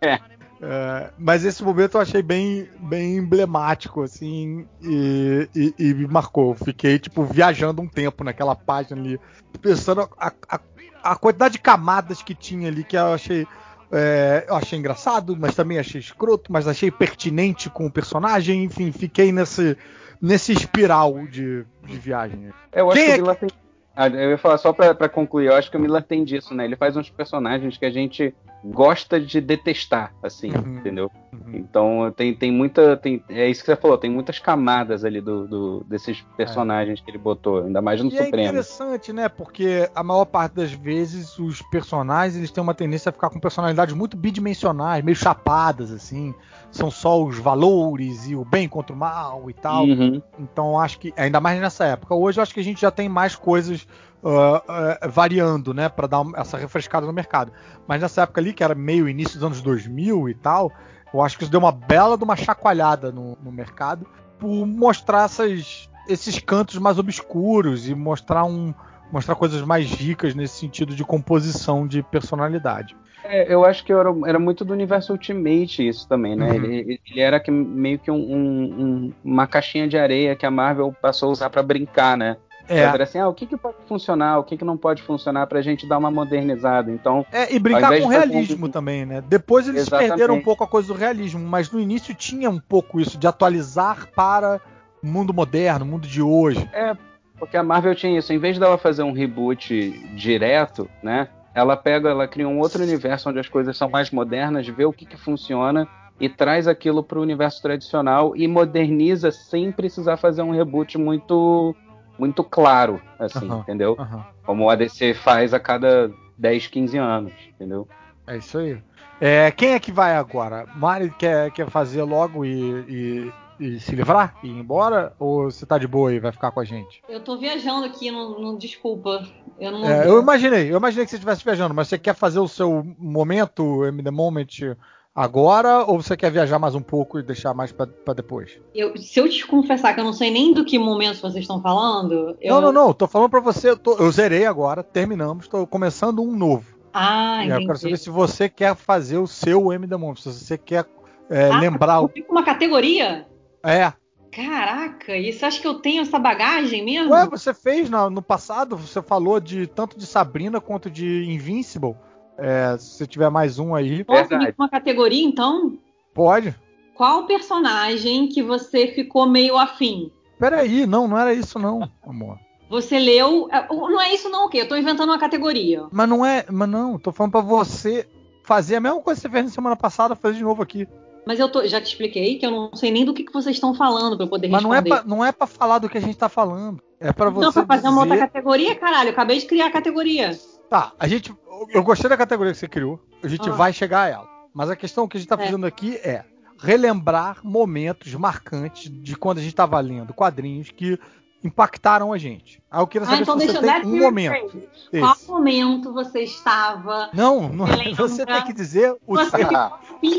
É. 0.00 0.20
É, 0.66 1.10
mas 1.18 1.44
esse 1.44 1.62
momento 1.62 1.98
eu 1.98 2.00
achei 2.00 2.22
bem, 2.22 2.66
bem 2.80 3.18
emblemático, 3.18 4.02
assim, 4.02 4.66
e, 4.82 5.46
e, 5.54 5.74
e, 5.78 5.94
me 5.94 6.06
marcou. 6.06 6.54
Fiquei, 6.54 6.98
tipo, 6.98 7.22
viajando 7.22 7.82
um 7.82 7.88
tempo 7.88 8.24
naquela 8.24 8.56
página 8.56 8.98
ali, 8.98 9.20
pensando 9.60 10.08
a, 10.18 10.32
a, 10.48 10.60
a 11.02 11.16
quantidade 11.16 11.52
de 11.52 11.58
camadas 11.58 12.22
que 12.22 12.34
tinha 12.34 12.68
ali, 12.68 12.82
que 12.82 12.96
eu 12.96 13.12
achei. 13.12 13.46
É, 13.92 14.46
eu 14.48 14.56
achei 14.56 14.78
engraçado, 14.78 15.36
mas 15.38 15.54
também 15.54 15.78
achei 15.78 16.00
escroto, 16.00 16.50
mas 16.50 16.66
achei 16.66 16.90
pertinente 16.90 17.68
com 17.68 17.86
o 17.86 17.90
personagem, 17.90 18.64
enfim, 18.64 18.90
fiquei 18.90 19.30
nesse, 19.30 19.76
nesse 20.20 20.52
espiral 20.52 21.26
de, 21.26 21.64
de 21.86 21.98
viagem. 21.98 22.50
Eu 22.72 22.90
acho 22.90 22.98
Quem 22.98 23.22
que 23.22 23.30
é 23.30 23.34
que... 23.34 23.46
Ah, 23.46 23.63
eu 23.96 24.30
ia 24.30 24.38
falar 24.38 24.58
só 24.58 24.72
para 24.72 25.08
concluir, 25.08 25.46
eu 25.46 25.54
acho 25.54 25.70
que 25.70 25.76
o 25.76 25.80
Miller 25.80 26.02
tem 26.02 26.24
disso, 26.24 26.54
né? 26.54 26.64
Ele 26.64 26.76
faz 26.76 26.96
uns 26.96 27.10
personagens 27.10 27.78
que 27.78 27.86
a 27.86 27.90
gente 27.90 28.34
gosta 28.64 29.20
de 29.20 29.40
detestar, 29.40 30.14
assim, 30.22 30.50
uhum. 30.50 30.78
entendeu? 30.78 31.10
Uhum. 31.32 31.54
Então 31.54 32.12
tem, 32.16 32.34
tem 32.34 32.50
muita. 32.50 32.96
Tem, 32.96 33.22
é 33.28 33.48
isso 33.48 33.60
que 33.60 33.66
você 33.66 33.76
falou, 33.76 33.98
tem 33.98 34.10
muitas 34.10 34.38
camadas 34.38 35.04
ali 35.04 35.20
do, 35.20 35.46
do 35.46 35.84
desses 35.84 36.24
personagens 36.36 37.00
é. 37.00 37.04
que 37.04 37.10
ele 37.10 37.18
botou, 37.18 37.64
ainda 37.64 37.82
mais 37.82 38.00
no 38.02 38.10
e 38.10 38.16
é 38.16 38.24
Supremo. 38.24 38.46
É 38.46 38.48
interessante, 38.48 39.12
né? 39.12 39.28
Porque 39.28 39.88
a 39.94 40.02
maior 40.02 40.24
parte 40.24 40.54
das 40.54 40.72
vezes 40.72 41.38
os 41.38 41.60
personagens 41.62 42.36
eles 42.36 42.50
têm 42.50 42.62
uma 42.62 42.74
tendência 42.74 43.10
a 43.10 43.12
ficar 43.12 43.28
com 43.28 43.38
personalidades 43.38 43.94
muito 43.94 44.16
bidimensionais, 44.16 45.04
meio 45.04 45.16
chapadas, 45.16 45.92
assim. 45.92 46.34
São 46.74 46.90
só 46.90 47.22
os 47.22 47.38
valores 47.38 48.26
e 48.26 48.34
o 48.34 48.44
bem 48.44 48.68
contra 48.68 48.94
o 48.94 48.98
mal 48.98 49.48
e 49.48 49.54
tal. 49.54 49.84
Uhum. 49.84 50.20
Então 50.38 50.78
acho 50.78 50.98
que, 50.98 51.14
ainda 51.16 51.40
mais 51.40 51.60
nessa 51.60 51.84
época. 51.84 52.14
Hoje 52.14 52.40
eu 52.40 52.42
acho 52.42 52.52
que 52.52 52.58
a 52.58 52.64
gente 52.64 52.80
já 52.80 52.90
tem 52.90 53.08
mais 53.08 53.36
coisas 53.36 53.86
uh, 54.24 55.06
uh, 55.06 55.08
variando, 55.08 55.72
né, 55.72 55.88
para 55.88 56.08
dar 56.08 56.24
essa 56.34 56.58
refrescada 56.58 57.06
no 57.06 57.12
mercado. 57.12 57.52
Mas 57.86 58.02
nessa 58.02 58.22
época 58.22 58.40
ali, 58.40 58.52
que 58.52 58.64
era 58.64 58.74
meio 58.74 59.08
início 59.08 59.34
dos 59.34 59.44
anos 59.44 59.62
2000 59.62 60.28
e 60.28 60.34
tal, 60.34 60.72
eu 61.12 61.22
acho 61.22 61.38
que 61.38 61.44
isso 61.44 61.50
deu 61.50 61.60
uma 61.60 61.70
bela 61.70 62.18
de 62.18 62.24
uma 62.24 62.34
chacoalhada 62.34 63.12
no, 63.12 63.38
no 63.40 63.52
mercado 63.52 64.04
por 64.36 64.66
mostrar 64.66 65.26
essas, 65.26 65.88
esses 66.08 66.40
cantos 66.40 66.76
mais 66.78 66.98
obscuros 66.98 67.88
e 67.88 67.94
mostrar 67.94 68.44
um 68.44 68.74
mostrar 69.12 69.36
coisas 69.36 69.62
mais 69.62 69.88
ricas 69.92 70.34
nesse 70.34 70.58
sentido 70.58 70.92
de 70.92 71.04
composição 71.04 71.86
de 71.86 72.02
personalidade. 72.02 72.96
É, 73.24 73.52
eu 73.52 73.64
acho 73.64 73.84
que 73.84 73.92
era, 73.92 74.10
era, 74.26 74.38
muito 74.38 74.64
do 74.64 74.72
universo 74.72 75.12
Ultimate 75.12 75.88
isso 75.88 76.06
também, 76.06 76.36
né? 76.36 76.46
Uhum. 76.46 76.54
Ele, 76.54 77.00
ele, 77.06 77.20
era 77.20 77.40
que, 77.40 77.50
meio 77.50 77.98
que 77.98 78.10
um, 78.10 78.16
um, 78.16 79.12
uma 79.24 79.46
caixinha 79.46 79.88
de 79.88 79.96
areia 79.96 80.36
que 80.36 80.44
a 80.44 80.50
Marvel 80.50 80.94
passou 81.00 81.30
a 81.30 81.32
usar 81.32 81.50
para 81.50 81.62
brincar, 81.62 82.16
né? 82.16 82.36
É. 82.68 82.80
Era 82.80 83.04
assim, 83.04 83.18
ah, 83.18 83.28
o 83.28 83.34
que, 83.34 83.46
que 83.46 83.56
pode 83.56 83.76
funcionar, 83.86 84.38
o 84.38 84.44
que, 84.44 84.56
que 84.56 84.64
não 84.64 84.76
pode 84.76 85.02
funcionar 85.02 85.46
pra 85.46 85.60
gente 85.60 85.86
dar 85.86 85.98
uma 85.98 86.10
modernizada. 86.10 86.90
Então. 86.90 87.24
É, 87.30 87.54
e 87.54 87.58
brincar 87.58 87.98
com 87.98 88.08
realismo 88.08 88.66
um... 88.66 88.70
também, 88.70 89.04
né? 89.04 89.22
Depois 89.26 89.68
eles 89.68 89.82
Exatamente. 89.82 90.08
perderam 90.08 90.34
um 90.34 90.42
pouco 90.42 90.64
a 90.64 90.66
coisa 90.66 90.88
do 90.88 90.94
realismo, 90.94 91.40
mas 91.46 91.70
no 91.70 91.80
início 91.80 92.14
tinha 92.14 92.48
um 92.48 92.58
pouco 92.58 93.00
isso, 93.00 93.18
de 93.18 93.26
atualizar 93.26 94.08
para 94.14 94.60
o 95.02 95.06
mundo 95.06 95.34
moderno, 95.34 95.84
o 95.84 95.88
mundo 95.88 96.06
de 96.06 96.22
hoje. 96.22 96.68
É, 96.72 96.96
porque 97.38 97.56
a 97.56 97.62
Marvel 97.62 97.94
tinha 97.94 98.18
isso, 98.18 98.32
em 98.32 98.38
vez 98.38 98.58
dela 98.58 98.78
fazer 98.78 99.02
um 99.02 99.12
reboot 99.12 99.90
direto, 100.14 100.88
né? 101.02 101.28
Ela 101.54 101.76
pega, 101.76 102.10
ela 102.10 102.26
cria 102.26 102.48
um 102.48 102.58
outro 102.58 102.82
universo 102.82 103.30
onde 103.30 103.38
as 103.38 103.48
coisas 103.48 103.76
são 103.76 103.88
mais 103.88 104.10
modernas, 104.10 104.66
vê 104.66 104.84
o 104.84 104.92
que, 104.92 105.06
que 105.06 105.16
funciona 105.16 105.88
e 106.18 106.28
traz 106.28 106.66
aquilo 106.66 107.02
para 107.02 107.18
o 107.18 107.22
universo 107.22 107.62
tradicional 107.62 108.36
e 108.36 108.46
moderniza 108.46 109.30
sem 109.30 109.70
precisar 109.72 110.16
fazer 110.16 110.42
um 110.42 110.52
reboot 110.52 110.98
muito 110.98 111.74
muito 112.16 112.44
claro, 112.44 113.00
assim, 113.18 113.50
uhum, 113.50 113.60
entendeu? 113.60 113.96
Uhum. 113.98 114.22
Como 114.44 114.70
a 114.70 114.76
DC 114.76 115.14
faz 115.14 115.52
a 115.52 115.58
cada 115.58 116.12
10, 116.38 116.68
15 116.68 116.96
anos, 116.98 117.32
entendeu? 117.48 117.88
É 118.26 118.36
isso 118.36 118.58
aí. 118.58 118.78
É, 119.20 119.50
quem 119.50 119.72
é 119.72 119.80
que 119.80 119.90
vai 119.90 120.14
agora? 120.14 120.66
Mari 120.76 121.10
quer, 121.18 121.50
quer 121.50 121.68
fazer 121.70 122.02
logo 122.02 122.44
e, 122.44 122.84
e, 122.88 123.32
e, 123.64 123.80
se 123.80 123.94
livrar? 123.94 124.36
E 124.42 124.48
ir 124.48 124.58
embora? 124.58 125.14
Ou 125.18 125.50
você 125.50 125.64
tá 125.64 125.78
de 125.78 125.86
boa 125.86 126.12
e 126.12 126.20
vai 126.20 126.32
ficar 126.32 126.50
com 126.50 126.60
a 126.60 126.64
gente? 126.64 127.02
Eu 127.08 127.20
tô 127.20 127.36
viajando 127.36 127.86
aqui, 127.86 128.10
não, 128.10 128.38
não 128.38 128.56
desculpa. 128.56 129.26
Eu, 129.58 129.72
não... 129.72 129.88
é, 129.88 130.06
eu 130.06 130.20
imaginei, 130.20 130.70
eu 130.70 130.76
imaginei 130.76 131.04
que 131.04 131.10
você 131.10 131.16
estivesse 131.16 131.44
viajando, 131.44 131.74
mas 131.74 131.88
você 131.88 131.98
quer 131.98 132.14
fazer 132.14 132.40
o 132.40 132.48
seu 132.48 132.84
momento, 132.98 133.84
M 133.86 134.02
The 134.02 134.10
Moment, 134.10 134.76
agora 135.14 135.84
ou 135.84 136.02
você 136.02 136.16
quer 136.16 136.30
viajar 136.30 136.58
mais 136.58 136.74
um 136.74 136.82
pouco 136.82 137.18
e 137.18 137.22
deixar 137.22 137.54
mais 137.54 137.72
para 137.72 138.14
depois? 138.14 138.58
Eu, 138.74 138.96
se 138.98 139.18
eu 139.18 139.28
te 139.28 139.46
confessar 139.46 139.94
que 139.94 140.00
eu 140.00 140.04
não 140.04 140.12
sei 140.12 140.30
nem 140.30 140.52
do 140.52 140.64
que 140.64 140.78
momento 140.78 141.20
vocês 141.20 141.42
estão 141.44 141.62
falando. 141.62 142.36
Eu... 142.40 142.54
Não, 142.54 142.60
não, 142.60 142.72
não. 142.72 142.92
Tô 142.92 143.06
falando 143.06 143.30
para 143.30 143.40
você. 143.40 143.70
Eu, 143.70 143.78
tô, 143.78 143.96
eu, 143.96 144.10
zerei 144.10 144.44
agora, 144.44 144.82
terminamos. 144.82 145.48
Tô 145.48 145.66
começando 145.66 146.22
um 146.22 146.36
novo. 146.36 146.74
Ah, 146.92 147.44
entendi. 147.44 147.62
Eu 147.62 147.66
quero 147.66 147.78
saber 147.78 147.96
se 147.96 148.10
você 148.10 148.48
quer 148.48 148.74
fazer 148.76 149.18
o 149.18 149.26
seu 149.26 149.72
M 149.72 149.86
da 149.86 149.98
Monstro. 149.98 150.32
Se 150.32 150.44
você 150.44 150.58
quer 150.58 150.86
é, 151.30 151.48
ah, 151.50 151.58
lembrar. 151.58 152.02
uma 152.28 152.44
categoria? 152.44 153.26
É. 153.64 153.92
Caraca, 154.30 155.16
e 155.16 155.32
você 155.32 155.44
acha 155.44 155.60
que 155.60 155.66
eu 155.66 155.74
tenho 155.74 156.02
essa 156.02 156.18
bagagem 156.18 156.84
mesmo? 156.84 157.12
Ué, 157.12 157.24
você 157.26 157.54
fez 157.54 157.88
no, 157.88 158.10
no 158.10 158.20
passado, 158.20 158.76
você 158.76 159.00
falou 159.00 159.38
de 159.38 159.66
tanto 159.68 159.96
de 159.96 160.06
Sabrina 160.06 160.60
quanto 160.60 160.90
de 160.90 161.24
Invincible. 161.24 161.94
É, 162.36 162.76
se 162.76 162.96
você 162.96 163.06
tiver 163.06 163.30
mais 163.30 163.60
um 163.60 163.76
aí. 163.76 164.02
Posso 164.02 164.34
ir 164.34 164.54
uma 164.58 164.68
categoria, 164.68 165.24
então? 165.24 165.78
Pode. 166.12 166.54
Qual 166.94 167.26
personagem 167.26 168.28
que 168.28 168.42
você 168.42 168.88
ficou 168.88 169.28
meio 169.28 169.56
afim? 169.56 170.10
Peraí, 170.38 170.84
não, 170.84 171.06
não 171.06 171.16
era 171.16 171.32
isso 171.32 171.58
não, 171.58 171.88
amor. 172.04 172.38
Você 172.68 172.98
leu. 172.98 173.48
É, 173.52 173.66
não 173.68 174.00
é 174.00 174.12
isso, 174.12 174.28
não, 174.28 174.46
o 174.46 174.48
quê? 174.48 174.58
Eu 174.58 174.68
tô 174.68 174.76
inventando 174.76 175.10
uma 175.10 175.18
categoria. 175.18 175.86
Mas 175.92 176.08
não 176.08 176.26
é. 176.26 176.44
Mas 176.50 176.68
não, 176.68 176.98
tô 176.98 177.12
falando 177.12 177.32
pra 177.32 177.40
você 177.40 178.08
fazer 178.42 178.76
a 178.76 178.80
mesma 178.80 179.00
coisa 179.00 179.20
que 179.20 179.28
você 179.28 179.32
fez 179.32 179.44
na 179.44 179.50
semana 179.50 179.76
passada, 179.76 180.16
fazer 180.16 180.38
de 180.38 180.42
novo 180.42 180.62
aqui. 180.62 180.88
Mas 181.26 181.38
eu 181.38 181.48
tô, 181.48 181.66
já 181.66 181.80
te 181.80 181.86
expliquei 181.86 182.38
que 182.38 182.44
eu 182.44 182.50
não 182.50 182.74
sei 182.74 182.90
nem 182.90 183.04
do 183.04 183.14
que, 183.14 183.24
que 183.24 183.32
vocês 183.32 183.56
estão 183.56 183.74
falando 183.74 184.16
para 184.16 184.26
poder 184.26 184.48
Mas 184.48 184.62
responder. 184.62 184.90
Mas 184.90 185.04
não 185.04 185.24
é 185.24 185.32
para 185.32 185.46
é 185.46 185.50
falar 185.50 185.78
do 185.78 185.88
que 185.88 185.98
a 185.98 186.00
gente 186.00 186.16
tá 186.16 186.28
falando. 186.28 186.82
É 187.00 187.12
para 187.12 187.30
você. 187.30 187.46
Não, 187.46 187.52
pra 187.52 187.66
fazer 187.66 187.82
dizer... 187.82 187.88
uma 187.88 188.00
outra 188.02 188.18
categoria, 188.18 188.74
caralho. 188.74 189.08
Eu 189.08 189.12
acabei 189.12 189.38
de 189.38 189.46
criar 189.46 189.66
a 189.66 189.72
categoria. 189.72 190.38
Tá, 190.68 190.92
a 190.98 191.08
gente. 191.08 191.34
Eu 191.70 191.82
gostei 191.82 192.10
da 192.10 192.16
categoria 192.16 192.52
que 192.52 192.58
você 192.58 192.68
criou. 192.68 193.00
A 193.22 193.28
gente 193.28 193.48
ah. 193.48 193.52
vai 193.52 193.72
chegar 193.72 194.02
a 194.02 194.08
ela. 194.08 194.28
Mas 194.52 194.70
a 194.70 194.76
questão 194.76 195.08
que 195.08 195.16
a 195.16 195.20
gente 195.20 195.28
tá 195.28 195.36
é. 195.36 195.44
fazendo 195.44 195.66
aqui 195.66 195.96
é 195.96 196.24
relembrar 196.60 197.38
momentos 197.42 198.14
marcantes 198.14 198.90
de 198.90 199.16
quando 199.16 199.38
a 199.38 199.40
gente 199.40 199.52
estava 199.52 199.78
lendo 199.80 200.14
quadrinhos 200.14 200.70
que 200.70 200.98
impactaram 201.44 202.12
a 202.12 202.18
gente. 202.18 202.60
Aí 202.70 202.80
eu 202.80 202.86
queria 202.86 203.06
saber 203.06 203.18
ah, 203.18 203.22
então 203.22 203.38
se 203.38 203.46
você 203.46 203.60
tem 203.60 203.86
um 203.86 204.00
momento. 204.00 204.62
Qual 204.90 205.16
momento 205.28 205.92
você 205.92 206.20
estava? 206.20 207.10
Não, 207.12 207.48
não 207.48 207.66
você 207.94 208.24
tem 208.24 208.42
que 208.44 208.52
dizer 208.52 208.96
o 209.06 209.16
seu. 209.24 209.48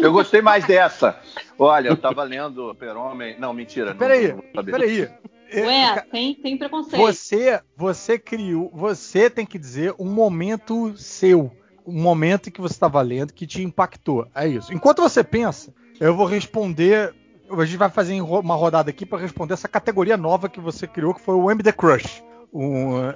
eu 0.02 0.12
gostei 0.12 0.42
mais 0.42 0.66
dessa. 0.66 1.20
Olha, 1.58 1.90
eu 1.90 1.96
estava 1.96 2.24
lendo 2.24 2.70
Super-Homem. 2.70 3.40
Não, 3.40 3.54
mentira. 3.54 3.96
Peraí, 3.96 4.36
peraí. 4.54 5.10
Ué, 5.54 6.02
tem, 6.12 6.36
tem 6.36 6.58
preconceito. 6.58 7.02
Você, 7.02 7.60
você 7.76 8.20
criou, 8.20 8.72
você 8.74 9.30
tem 9.30 9.46
que 9.46 9.60
dizer 9.60 9.94
um 9.98 10.10
momento 10.10 10.96
seu, 10.98 11.52
um 11.86 12.02
momento 12.02 12.52
que 12.52 12.62
você 12.62 12.74
estava 12.74 13.02
lendo 13.02 13.34
que 13.34 13.48
te 13.48 13.62
impactou. 13.62 14.28
É 14.34 14.48
isso. 14.48 14.74
Enquanto 14.74 15.02
você 15.02 15.24
pensa, 15.24 15.74
eu 16.00 16.16
vou 16.16 16.26
responder. 16.26 17.14
A 17.50 17.66
gente 17.66 17.78
vai 17.78 17.90
fazer 17.90 18.20
uma 18.22 18.56
rodada 18.56 18.90
aqui 18.90 19.06
para 19.06 19.20
responder 19.20 19.54
essa 19.54 19.68
categoria 19.68 20.18
nova 20.18 20.50
que 20.50 20.60
você 20.60 20.88
criou, 20.88 21.14
que 21.14 21.22
foi 21.22 21.36
o 21.36 21.52
MD 21.52 21.72
Crush. 21.72 22.24
O, 22.52 23.14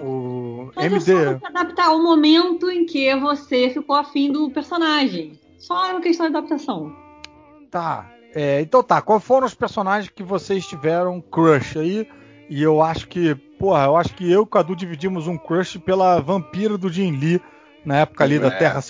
o 0.00 0.72
Mas 0.76 1.08
MD. 1.08 1.12
É 1.12 1.38
só 1.38 1.46
adaptar 1.46 1.92
o 1.92 2.02
momento 2.02 2.70
em 2.70 2.86
que 2.86 3.14
você 3.16 3.70
ficou 3.70 3.96
afim 3.96 4.32
do 4.32 4.50
personagem. 4.50 5.38
Só 5.58 5.86
é 5.86 5.92
uma 5.92 6.00
questão 6.00 6.30
de 6.30 6.36
adaptação. 6.36 6.94
Tá. 7.70 8.10
É, 8.34 8.60
então 8.60 8.82
tá, 8.82 9.02
quais 9.02 9.22
foram 9.22 9.46
os 9.46 9.54
personagens 9.54 10.10
que 10.14 10.22
vocês 10.22 10.66
tiveram 10.66 11.20
crush 11.20 11.78
aí? 11.78 12.08
E 12.48 12.62
eu 12.62 12.82
acho 12.82 13.06
que, 13.08 13.34
porra, 13.34 13.84
eu 13.84 13.96
acho 13.96 14.14
que 14.14 14.24
eu 14.24 14.40
e 14.40 14.42
o 14.42 14.46
Cadu 14.46 14.74
dividimos 14.74 15.26
um 15.26 15.36
crush 15.36 15.78
pela 15.78 16.20
vampira 16.20 16.78
do 16.78 16.90
Jin 16.90 17.12
Lee, 17.12 17.40
na 17.84 17.98
época 17.98 18.24
ali 18.24 18.36
é, 18.36 18.38
da 18.38 18.50
Terra 18.50 18.78
é. 18.78 18.82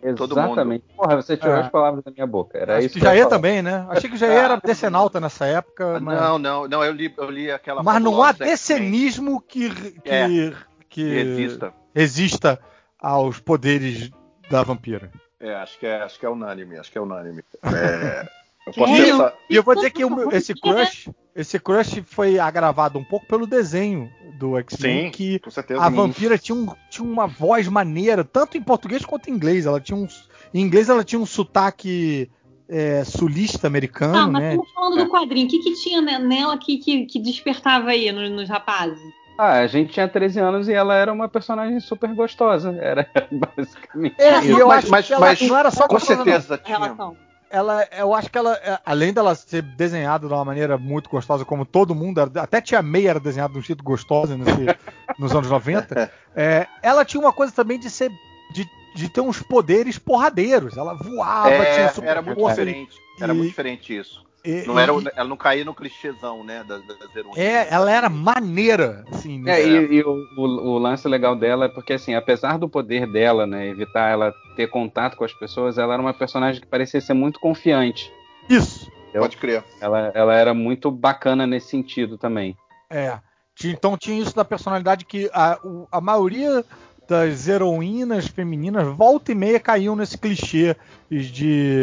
Selvagem. 0.00 0.44
Exatamente. 0.44 0.84
Porra, 0.96 1.16
você 1.16 1.36
tirou 1.36 1.54
é. 1.54 1.60
as 1.60 1.68
palavras 1.68 2.04
da 2.04 2.10
minha 2.10 2.26
boca. 2.26 2.58
Era 2.58 2.76
Acho 2.76 2.86
isso 2.86 2.94
que, 2.94 3.00
que 3.00 3.06
já 3.06 3.14
ia 3.14 3.26
também, 3.26 3.62
né? 3.62 3.86
Achei 3.88 4.10
que 4.10 4.16
já 4.16 4.26
era 4.26 4.56
decenalta 4.56 5.20
nessa 5.20 5.46
época. 5.46 5.96
Ah, 5.96 6.00
mas... 6.00 6.20
Não, 6.20 6.38
não, 6.38 6.68
não, 6.68 6.84
eu 6.84 6.92
li, 6.92 7.12
eu 7.16 7.30
li 7.30 7.50
aquela. 7.50 7.82
Mas 7.82 8.02
não 8.02 8.22
há 8.22 8.32
decenismo 8.32 9.40
que, 9.40 9.70
que, 9.70 10.10
é. 10.10 10.52
que 10.88 11.02
resista. 11.02 11.74
resista 11.94 12.60
aos 12.98 13.38
poderes 13.38 14.10
da 14.50 14.62
vampira. 14.62 15.10
É, 15.40 15.54
acho 15.54 15.78
que 15.78 15.86
é, 15.86 16.02
acho 16.02 16.18
que 16.18 16.26
é 16.26 16.28
unânime, 16.28 16.78
acho 16.78 16.90
que 16.90 16.98
é 16.98 17.00
unânime. 17.00 17.42
É, 17.62 18.37
eu 18.68 18.72
posso 18.74 18.92
e, 18.92 19.04
pensar... 19.04 19.34
e 19.48 19.56
eu 19.56 19.62
vou 19.62 19.74
dizer 19.74 19.90
que 19.90 20.02
esse 20.32 20.54
crush, 20.54 21.10
esse 21.34 21.58
crush 21.58 22.02
foi 22.06 22.38
agravado 22.38 22.98
um 22.98 23.04
pouco 23.04 23.26
pelo 23.26 23.46
desenho 23.46 24.10
do 24.38 24.56
X-Men, 24.58 25.10
que 25.10 25.40
a 25.80 25.88
vampira 25.88 26.38
tinha, 26.38 26.56
um, 26.56 26.68
tinha 26.90 27.06
uma 27.06 27.26
voz 27.26 27.66
maneira, 27.66 28.22
tanto 28.22 28.56
em 28.56 28.62
português 28.62 29.04
quanto 29.04 29.28
em 29.28 29.32
inglês. 29.32 29.66
Ela 29.66 29.80
tinha 29.80 29.96
um, 29.96 30.06
em 30.54 30.60
inglês 30.60 30.88
ela 30.88 31.02
tinha 31.02 31.20
um 31.20 31.26
sotaque 31.26 32.30
é, 32.68 33.02
sulista 33.04 33.66
americano, 33.66 34.16
ah, 34.16 34.26
mas 34.28 34.42
né? 34.42 34.50
Estamos 34.50 34.72
falando 34.72 35.00
é. 35.00 35.04
do 35.04 35.10
quadrinho. 35.10 35.46
O 35.46 35.50
que, 35.50 35.58
que 35.58 35.74
tinha 35.74 36.00
nela 36.00 36.58
que, 36.58 36.78
que, 36.78 37.06
que 37.06 37.18
despertava 37.18 37.90
aí 37.90 38.12
nos, 38.12 38.30
nos 38.30 38.48
rapazes? 38.48 39.00
Ah, 39.38 39.60
a 39.60 39.66
gente 39.66 39.92
tinha 39.92 40.08
13 40.08 40.40
anos 40.40 40.68
e 40.68 40.72
ela 40.72 40.94
era 40.94 41.12
uma 41.12 41.28
personagem 41.28 41.78
super 41.80 42.12
gostosa. 42.14 42.76
Era 42.80 43.08
basicamente. 43.56 44.16
É, 44.18 44.38
isso. 44.40 44.58
eu 44.58 44.68
mas, 44.68 44.84
acho 44.84 44.90
mas, 44.90 45.06
que 45.06 45.12
ela 45.12 45.26
mas, 45.26 45.40
não 45.40 45.56
era 45.56 45.70
só 45.70 45.86
com 45.86 45.98
certeza 45.98 46.56
não. 46.56 46.64
tinha. 46.64 46.78
Relação 46.78 47.27
ela, 47.50 47.86
eu 47.96 48.14
acho 48.14 48.30
que 48.30 48.38
ela, 48.38 48.54
é, 48.56 48.78
além 48.84 49.12
dela 49.12 49.34
ser 49.34 49.62
desenhada 49.62 50.26
de 50.26 50.32
uma 50.32 50.44
maneira 50.44 50.76
muito 50.76 51.08
gostosa, 51.08 51.44
como 51.44 51.64
todo 51.64 51.94
mundo, 51.94 52.20
até 52.20 52.60
Tia 52.60 52.82
May 52.82 53.06
era 53.06 53.20
desenhada 53.20 53.52
de 53.52 53.58
um 53.58 53.62
jeito 53.62 53.82
gostoso 53.82 54.36
nesse, 54.36 54.78
nos 55.18 55.32
anos 55.34 55.50
90, 55.50 56.10
é, 56.34 56.66
ela 56.82 57.04
tinha 57.04 57.20
uma 57.20 57.32
coisa 57.32 57.52
também 57.52 57.78
de 57.78 57.90
ser. 57.90 58.10
De, 58.52 58.66
de 58.94 59.08
ter 59.08 59.20
uns 59.20 59.40
poderes 59.40 59.98
porradeiros. 59.98 60.76
Ela 60.76 60.94
voava, 60.94 61.50
é, 61.50 61.74
tinha 61.74 61.88
super 61.90 62.08
Era 62.08 62.22
muito 62.22 62.48
diferente. 62.48 62.96
E, 63.18 63.22
era 63.22 63.34
muito 63.34 63.48
diferente 63.48 63.96
isso. 63.96 64.26
E, 64.44 64.66
não 64.66 64.78
era, 64.78 64.92
e, 64.92 65.10
ela 65.16 65.28
não 65.28 65.36
caía 65.36 65.64
no 65.64 65.74
clichêzão, 65.74 66.44
né, 66.44 66.64
das, 66.64 66.86
das 66.86 67.16
heroínas. 67.16 67.38
É, 67.38 67.72
ela 67.72 67.90
era 67.90 68.08
maneira, 68.08 69.04
assim. 69.10 69.40
Né? 69.40 69.60
É, 69.60 69.66
e, 69.66 69.94
e 69.96 70.02
o, 70.02 70.14
o, 70.36 70.42
o, 70.42 70.78
lance 70.78 71.08
legal 71.08 71.34
dela 71.34 71.66
é 71.66 71.68
porque, 71.68 71.94
assim, 71.94 72.14
apesar 72.14 72.58
do 72.58 72.68
poder 72.68 73.10
dela, 73.10 73.46
né, 73.46 73.68
evitar 73.68 74.10
ela 74.10 74.32
ter 74.56 74.68
contato 74.68 75.16
com 75.16 75.24
as 75.24 75.32
pessoas, 75.32 75.76
ela 75.76 75.94
era 75.94 76.02
uma 76.02 76.14
personagem 76.14 76.60
que 76.60 76.66
parecia 76.66 77.00
ser 77.00 77.14
muito 77.14 77.40
confiante. 77.40 78.12
Isso. 78.48 78.90
Entendeu? 79.02 79.22
Pode 79.22 79.36
crer. 79.36 79.64
Ela, 79.80 80.12
ela 80.14 80.34
era 80.34 80.54
muito 80.54 80.90
bacana 80.90 81.46
nesse 81.46 81.68
sentido 81.68 82.16
também. 82.16 82.56
É. 82.88 83.18
Então 83.64 83.96
tinha 83.98 84.22
isso 84.22 84.36
da 84.36 84.44
personalidade 84.44 85.04
que 85.04 85.28
a, 85.32 85.58
a 85.90 86.00
maioria 86.00 86.64
das 87.08 87.48
heroínas 87.48 88.28
femininas 88.28 88.86
volta 88.86 89.32
e 89.32 89.34
meia 89.34 89.58
caíam 89.58 89.96
nesse 89.96 90.16
clichê 90.16 90.76
de, 91.10 91.82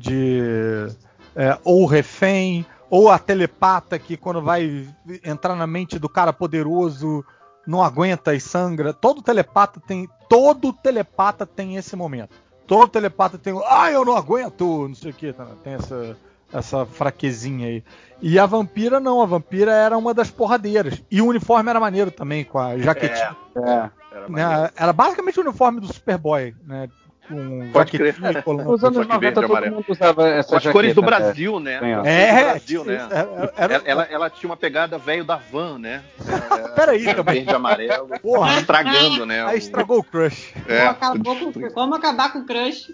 de 0.00 0.88
é, 1.36 1.58
ou 1.64 1.86
refém, 1.86 2.64
ou 2.90 3.10
a 3.10 3.18
telepata 3.18 3.98
que 3.98 4.16
quando 4.16 4.42
vai 4.42 4.86
entrar 5.24 5.54
na 5.56 5.66
mente 5.66 5.98
do 5.98 6.08
cara 6.08 6.32
poderoso 6.32 7.24
não 7.66 7.82
aguenta 7.82 8.34
e 8.34 8.40
sangra. 8.40 8.92
Todo 8.92 9.22
telepata 9.22 9.80
tem, 9.80 10.08
todo 10.28 10.72
telepata 10.72 11.46
tem 11.46 11.76
esse 11.76 11.96
momento. 11.96 12.36
Todo 12.66 12.88
telepata 12.88 13.36
tem, 13.36 13.54
ah, 13.66 13.90
eu 13.90 14.04
não 14.04 14.16
aguento, 14.16 14.88
não 14.88 14.94
sei 14.94 15.10
o 15.10 15.14
que, 15.14 15.32
tá, 15.32 15.46
tem 15.62 15.74
essa 15.74 16.16
essa 16.54 16.86
fraquezinha 16.86 17.66
aí. 17.66 17.84
E 18.22 18.38
a 18.38 18.46
vampira 18.46 19.00
não, 19.00 19.20
a 19.20 19.26
vampira 19.26 19.72
era 19.72 19.98
uma 19.98 20.14
das 20.14 20.30
porradeiras. 20.30 21.02
E 21.10 21.20
o 21.20 21.26
uniforme 21.26 21.68
era 21.68 21.80
maneiro 21.80 22.10
também, 22.10 22.44
com 22.44 22.58
a 22.58 22.78
jaquetinha. 22.78 23.36
É, 23.56 23.70
é. 23.70 23.90
Era, 24.12 24.28
né, 24.28 24.70
era 24.76 24.92
basicamente 24.92 25.38
o 25.40 25.42
uniforme 25.42 25.80
do 25.80 25.92
Superboy, 25.92 26.54
né? 26.64 26.88
Com 27.28 27.70
Pode 27.72 27.92
crer. 27.92 28.16
Nos 28.46 28.84
anos 28.84 29.06
90 29.06 29.34
todo 29.34 29.44
amarelo. 29.44 29.76
mundo 29.76 29.84
usava 29.88 30.28
essa 30.28 30.48
Com 30.48 30.56
as 30.56 30.66
cores 30.66 30.94
do 30.94 31.00
né? 31.00 31.06
Brasil, 31.06 31.60
né? 31.60 31.80
É, 32.04 32.44
Brasil, 32.44 32.84
né? 32.84 33.08
Era, 33.10 33.52
era... 33.56 33.82
Ela, 33.84 34.02
ela, 34.04 34.30
tinha 34.30 34.48
uma 34.48 34.56
pegada 34.56 34.98
velho 34.98 35.24
da 35.24 35.36
van, 35.36 35.78
né? 35.78 36.02
Peraí, 36.76 37.04
também. 37.14 37.36
Verde 37.36 37.50
e 37.50 37.54
amarelo. 37.54 38.08
Porra. 38.20 38.58
Estragando, 38.58 39.26
né? 39.26 39.44
Aí 39.44 39.58
estragou 39.58 39.98
o 39.98 40.04
crush. 40.04 40.54
É. 40.68 40.92
Com, 40.94 41.70
como 41.72 41.94
acabar 41.94 42.32
com 42.32 42.40
o 42.40 42.44
crush. 42.44 42.92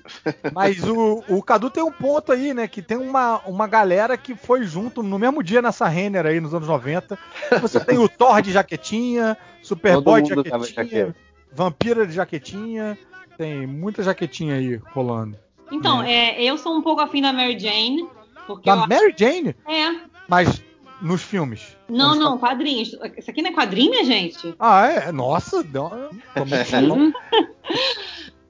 Mas 0.52 0.82
o, 0.84 1.24
o 1.28 1.42
Cadu 1.42 1.70
tem 1.70 1.82
um 1.82 1.92
ponto 1.92 2.32
aí, 2.32 2.54
né? 2.54 2.68
Que 2.68 2.82
tem 2.82 2.96
uma, 2.96 3.38
uma 3.46 3.66
galera 3.66 4.16
que 4.16 4.34
foi 4.34 4.62
junto 4.64 5.02
no 5.02 5.18
mesmo 5.18 5.42
dia 5.42 5.60
nessa 5.60 5.88
Renner 5.88 6.26
aí 6.26 6.40
nos 6.40 6.54
anos 6.54 6.68
90. 6.68 7.18
Você 7.60 7.80
tem 7.80 7.98
o 7.98 8.08
Thor 8.08 8.40
de 8.40 8.52
jaquetinha, 8.52 9.36
Superboy 9.62 10.22
de 10.22 10.30
jaquetinha, 10.30 11.14
Vampira 11.52 12.06
de 12.06 12.12
jaquetinha 12.12 12.96
tem 13.40 13.66
muita 13.66 14.02
jaquetinha 14.02 14.56
aí 14.56 14.78
rolando. 14.92 15.34
Então, 15.72 16.02
né? 16.02 16.12
é, 16.12 16.44
eu 16.44 16.58
sou 16.58 16.76
um 16.76 16.82
pouco 16.82 17.00
afim 17.00 17.22
da 17.22 17.32
Mary 17.32 17.58
Jane. 17.58 18.06
Porque 18.46 18.68
da 18.68 18.86
Mary 18.86 19.14
Jane? 19.16 19.56
É. 19.66 19.96
Mas 20.28 20.62
nos 21.00 21.22
filmes. 21.22 21.74
Não, 21.88 22.14
não, 22.14 22.36
quadrinhos. 22.36 22.94
Isso 23.16 23.30
aqui 23.30 23.40
não 23.40 23.48
é 23.50 23.54
quadrinho, 23.54 23.92
minha 23.92 24.04
gente? 24.04 24.54
Ah, 24.58 24.86
é? 24.88 25.10
Nossa, 25.10 25.64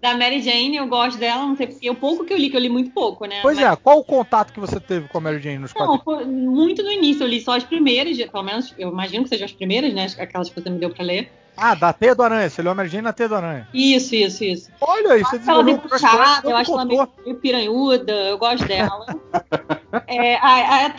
da 0.03 0.17
Mary 0.17 0.43
Jane, 0.43 0.77
eu 0.77 0.89
gosto 0.89 1.21
dela, 1.21 1.47
não 1.47 1.57
sei 1.57 1.69
porque. 1.69 1.89
O 1.89 1.95
pouco 1.95 2.25
que 2.25 2.33
eu 2.33 2.37
li, 2.37 2.51
que 2.51 2.57
eu 2.57 2.61
li 2.61 2.69
muito 2.69 2.91
pouco, 2.91 3.27
né? 3.27 3.39
Pois 3.43 3.61
Mas... 3.61 3.73
é, 3.73 3.77
qual 3.77 4.01
o 4.01 4.05
contato 4.05 4.53
que 4.53 4.59
você 4.59 4.81
teve 4.81 5.07
com 5.07 5.19
a 5.19 5.21
Mary 5.21 5.39
Jane 5.39 5.59
nos 5.59 5.73
quadrinhos? 5.73 6.03
Não, 6.05 6.27
muito 6.27 6.83
no 6.83 6.91
início, 6.91 7.23
eu 7.23 7.29
li 7.29 7.41
só 7.41 7.57
as 7.57 7.63
primeiras, 7.63 8.17
pelo 8.17 8.43
menos 8.43 8.75
eu 8.77 8.89
imagino 8.89 9.23
que 9.23 9.29
sejam 9.29 9.45
as 9.45 9.53
primeiras, 9.53 9.95
né? 9.95 10.09
Aquelas 10.19 10.49
que 10.49 10.61
você 10.61 10.69
me 10.69 10.81
deu 10.81 10.91
pra 10.91 11.05
ler. 11.05 11.31
Ah, 11.57 11.75
da 11.75 11.93
Teia 11.93 12.15
do 12.15 12.23
Aranha. 12.23 12.49
Você 12.49 12.63
leu 12.63 12.73
a 12.73 12.75
Mary 12.75 12.89
Jane 12.89 13.03
na 13.03 13.13
Teia 13.13 13.29
do 13.29 13.35
Aranha. 13.35 13.69
Isso, 13.73 14.15
isso, 14.15 14.45
isso. 14.45 14.71
Olha 14.81 15.13
aí, 15.13 15.23
você 15.23 15.39
desenvolveu 15.39 15.75
ela 15.75 15.89
puxada, 15.89 16.49
eu 16.49 16.57
acho 16.57 16.73
ela 16.73 16.85
meio, 16.85 17.09
meio 17.25 17.37
piranhuda, 17.37 18.13
eu 18.13 18.39
gosto 18.39 18.67
dela. 18.67 19.07
é, 20.07 20.37
a, 20.37 20.87
a 20.87 20.91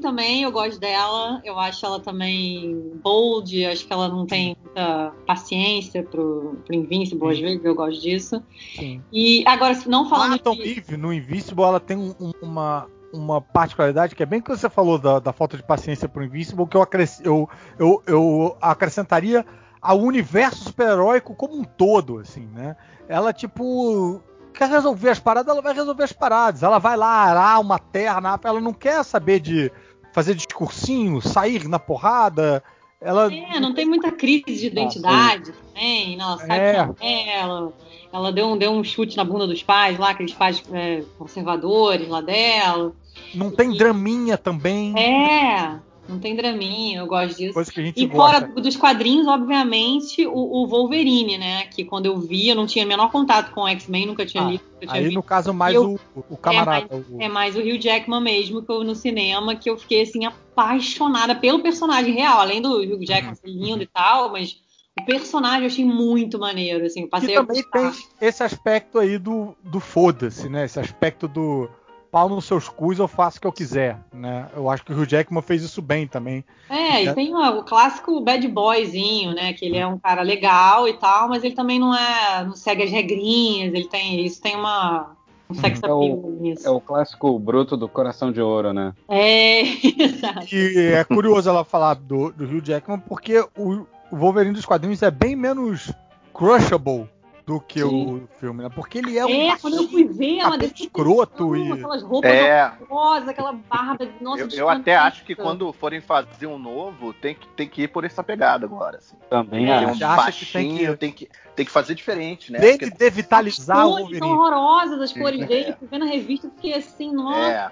também, 0.00 0.42
eu 0.42 0.52
gosto 0.52 0.78
dela. 0.78 1.40
Eu 1.44 1.58
acho 1.58 1.84
ela 1.84 2.00
também 2.00 2.92
bold, 3.02 3.66
acho 3.66 3.86
que 3.86 3.92
ela 3.92 4.08
não 4.08 4.26
tem 4.26 4.56
muita 4.62 5.12
paciência 5.26 6.02
pro, 6.02 6.56
pro 6.64 6.74
Invincible, 6.74 7.30
às 7.30 7.38
vezes, 7.38 7.64
eu 7.64 7.74
gosto 7.74 8.00
disso. 8.00 8.42
Sim. 8.76 9.02
E 9.12 9.44
agora, 9.46 9.76
não 9.86 10.08
falando... 10.08 10.34
A 10.34 10.38
Tom 10.38 10.54
de... 10.54 10.78
Eve, 10.78 10.96
no 10.96 11.12
Invincible, 11.12 11.64
ela 11.64 11.80
tem 11.80 11.96
um, 11.96 12.32
uma 12.40 12.86
uma 13.14 13.40
particularidade 13.40 14.14
que 14.14 14.22
é 14.24 14.26
bem 14.26 14.40
que 14.40 14.50
você 14.50 14.68
falou 14.68 14.98
da, 14.98 15.20
da 15.20 15.32
falta 15.32 15.56
de 15.56 15.62
paciência 15.62 16.08
pro 16.08 16.24
Invincible, 16.24 16.66
que 16.66 16.76
eu, 16.76 16.84
eu, 17.22 17.48
eu, 17.78 18.02
eu 18.06 18.56
acrescentaria 18.60 19.46
ao 19.84 20.00
universo 20.00 20.64
super-heróico 20.64 21.34
como 21.34 21.58
um 21.58 21.62
todo, 21.62 22.18
assim, 22.18 22.48
né? 22.54 22.74
Ela, 23.06 23.34
tipo, 23.34 24.22
quer 24.54 24.70
resolver 24.70 25.10
as 25.10 25.18
paradas, 25.18 25.52
ela 25.52 25.60
vai 25.60 25.74
resolver 25.74 26.04
as 26.04 26.12
paradas. 26.12 26.62
Ela 26.62 26.78
vai 26.78 26.96
lá 26.96 27.06
arar 27.06 27.60
uma 27.60 27.78
terra, 27.78 28.40
ela 28.42 28.60
não 28.62 28.72
quer 28.72 29.04
saber 29.04 29.40
de 29.40 29.70
fazer 30.10 30.34
discursinho, 30.34 31.20
sair 31.20 31.68
na 31.68 31.78
porrada. 31.78 32.64
ela. 32.98 33.30
É, 33.30 33.60
não 33.60 33.74
tem 33.74 33.84
muita 33.84 34.10
crise 34.10 34.44
de 34.46 34.68
identidade 34.68 35.50
ah, 35.50 35.68
também. 35.68 36.18
Ela 36.18 36.38
sai 36.38 36.60
é. 36.60 37.38
ela, 37.38 37.72
ela 38.10 38.32
deu 38.32 38.46
um, 38.46 38.56
deu 38.56 38.70
um 38.72 38.82
chute 38.82 39.18
na 39.18 39.24
bunda 39.24 39.46
dos 39.46 39.62
pais 39.62 39.98
lá, 39.98 40.10
aqueles 40.10 40.32
pais 40.32 40.64
é, 40.72 41.02
conservadores 41.18 42.08
lá 42.08 42.22
dela. 42.22 42.94
Não 43.34 43.50
tem 43.50 43.74
e... 43.74 43.76
draminha 43.76 44.38
também. 44.38 44.98
É. 44.98 45.78
Não 46.08 46.18
tem 46.18 46.36
draminha, 46.36 46.98
eu 46.98 47.06
gosto 47.06 47.36
disso. 47.36 47.54
Coisa 47.54 47.72
que 47.72 47.80
a 47.80 47.84
gente 47.84 48.02
e 48.02 48.06
gosta. 48.06 48.40
fora 48.46 48.60
dos 48.60 48.76
quadrinhos, 48.76 49.26
obviamente, 49.26 50.26
o, 50.26 50.32
o, 50.32 50.66
Wolverine, 50.66 51.38
né? 51.38 51.66
Que 51.66 51.84
quando 51.84 52.06
eu 52.06 52.18
vi, 52.18 52.48
eu 52.48 52.54
não 52.54 52.66
tinha 52.66 52.84
o 52.84 52.88
menor 52.88 53.10
contato 53.10 53.52
com 53.52 53.62
o 53.62 53.68
X-Men, 53.68 54.06
nunca 54.06 54.26
tinha 54.26 54.44
ah, 54.44 54.50
lido. 54.50 54.64
Tinha 54.80 54.92
aí, 54.92 55.04
visto. 55.04 55.14
no 55.14 55.22
caso, 55.22 55.54
mais 55.54 55.74
eu, 55.74 55.98
o, 56.14 56.24
o, 56.30 56.36
camarada. 56.36 56.86
É 56.86 56.88
mais, 56.90 57.08
o... 57.08 57.22
é 57.22 57.28
mais, 57.28 57.56
o 57.56 57.60
Hugh 57.60 57.78
Jackman 57.78 58.20
mesmo, 58.20 58.62
que 58.62 58.70
eu 58.70 58.84
no 58.84 58.94
cinema, 58.94 59.56
que 59.56 59.70
eu 59.70 59.78
fiquei 59.78 60.02
assim, 60.02 60.26
apaixonada 60.26 61.34
pelo 61.34 61.60
personagem 61.60 62.12
real, 62.14 62.40
além 62.40 62.60
do 62.60 62.82
Hugh 62.82 63.04
Jackman 63.04 63.30
uhum. 63.30 63.34
ser 63.36 63.48
lindo 63.48 63.82
e 63.82 63.86
tal, 63.86 64.30
mas 64.30 64.58
o 64.98 65.04
personagem 65.04 65.62
eu 65.62 65.66
achei 65.66 65.84
muito 65.84 66.38
maneiro, 66.38 66.84
assim, 66.84 67.06
passei 67.08 67.34
e 67.34 67.34
também 67.34 67.64
tem 67.70 67.90
esse 68.20 68.42
aspecto 68.42 68.98
aí 68.98 69.18
do, 69.18 69.56
do 69.64 69.80
foda-se, 69.80 70.48
né? 70.48 70.66
Esse 70.66 70.78
aspecto 70.78 71.26
do 71.26 71.68
pau 72.14 72.28
nos 72.28 72.44
seus 72.44 72.68
cus, 72.68 73.00
eu 73.00 73.08
faço 73.08 73.38
o 73.38 73.40
que 73.40 73.46
eu 73.48 73.52
quiser, 73.52 73.98
né? 74.12 74.46
Eu 74.54 74.70
acho 74.70 74.84
que 74.84 74.92
o 74.92 74.96
Hugh 74.96 75.04
Jackman 75.04 75.42
fez 75.42 75.64
isso 75.64 75.82
bem 75.82 76.06
também. 76.06 76.44
É, 76.70 77.02
e 77.02 77.12
tem 77.12 77.34
o 77.34 77.64
clássico 77.64 78.20
bad 78.20 78.46
boyzinho, 78.46 79.34
né? 79.34 79.52
Que 79.52 79.64
ele 79.64 79.76
é 79.76 79.84
um 79.84 79.98
cara 79.98 80.22
legal 80.22 80.86
e 80.86 80.92
tal, 80.92 81.28
mas 81.28 81.42
ele 81.42 81.56
também 81.56 81.80
não 81.80 81.92
é, 81.92 82.44
não 82.44 82.54
segue 82.54 82.84
as 82.84 82.90
regrinhas, 82.92 83.74
ele 83.74 83.88
tem, 83.88 84.24
isso 84.24 84.40
tem 84.40 84.54
uma 84.54 85.16
um 85.50 85.54
sex 85.54 85.82
é 85.82 85.92
o, 85.92 86.38
nisso. 86.40 86.68
É 86.68 86.70
o 86.70 86.80
clássico 86.80 87.36
bruto 87.36 87.76
do 87.76 87.88
coração 87.88 88.30
de 88.30 88.40
ouro, 88.40 88.72
né? 88.72 88.94
É, 89.08 89.62
exato. 90.00 90.54
E 90.54 90.92
é 90.92 91.02
curioso 91.02 91.48
ela 91.48 91.64
falar 91.64 91.94
do, 91.94 92.30
do 92.30 92.44
Hugh 92.44 92.62
Jackman 92.64 93.00
porque 93.00 93.40
o, 93.56 93.86
o 94.12 94.16
Wolverine 94.16 94.54
dos 94.54 94.64
quadrinhos 94.64 95.02
é 95.02 95.10
bem 95.10 95.34
menos 95.34 95.92
crushable 96.32 97.08
do 97.46 97.60
que 97.60 97.80
Sim. 97.80 97.84
o 98.24 98.28
filme, 98.38 98.62
né? 98.62 98.70
Porque 98.74 98.98
ele 98.98 99.18
é 99.18 99.24
um. 99.24 99.28
É, 99.28 99.56
quando 99.58 99.76
eu 99.76 99.88
fui 99.88 100.04
ver, 100.04 100.38
é 100.38 100.46
uma 100.46 100.56
escroto 100.64 101.54
e. 101.54 101.72
Aquelas 101.72 102.02
roupas 102.02 102.30
é... 102.30 102.72
rosas, 102.88 103.28
aquela 103.28 103.52
barba. 103.52 104.08
Nossa, 104.20 104.42
eu, 104.42 104.48
eu 104.50 104.68
até 104.68 104.96
acho 104.96 105.24
que 105.24 105.34
quando 105.34 105.70
forem 105.72 106.00
fazer 106.00 106.46
um 106.46 106.58
novo, 106.58 107.12
tem 107.12 107.34
que, 107.34 107.46
tem 107.48 107.68
que 107.68 107.82
ir 107.82 107.88
por 107.88 108.04
essa 108.04 108.22
pegada 108.22 108.64
agora. 108.64 108.98
Assim. 108.98 109.16
Também 109.28 109.70
é, 109.70 109.86
um 109.86 109.98
baixinho, 109.98 110.92
que 110.92 110.96
tem, 110.96 111.12
que... 111.12 111.26
tem 111.26 111.28
que 111.28 111.44
tem 111.54 111.64
que 111.64 111.70
fazer 111.70 111.94
diferente, 111.94 112.50
né? 112.50 112.58
Tem 112.58 112.76
que 112.76 112.90
devitalizar 112.90 113.86
o 113.86 113.90
Wolverine. 113.90 114.18
são 114.18 114.30
horrorosas 114.32 115.00
as 115.00 115.12
cores 115.12 115.40
Sim, 115.40 115.46
dele. 115.46 115.70
É. 115.70 115.72
Fui 115.76 115.88
vendo 115.88 116.04
a 116.04 116.08
revista 116.08 116.50
fiquei 116.50 116.74
assim, 116.74 117.12
nossa. 117.12 117.38
É, 117.38 117.70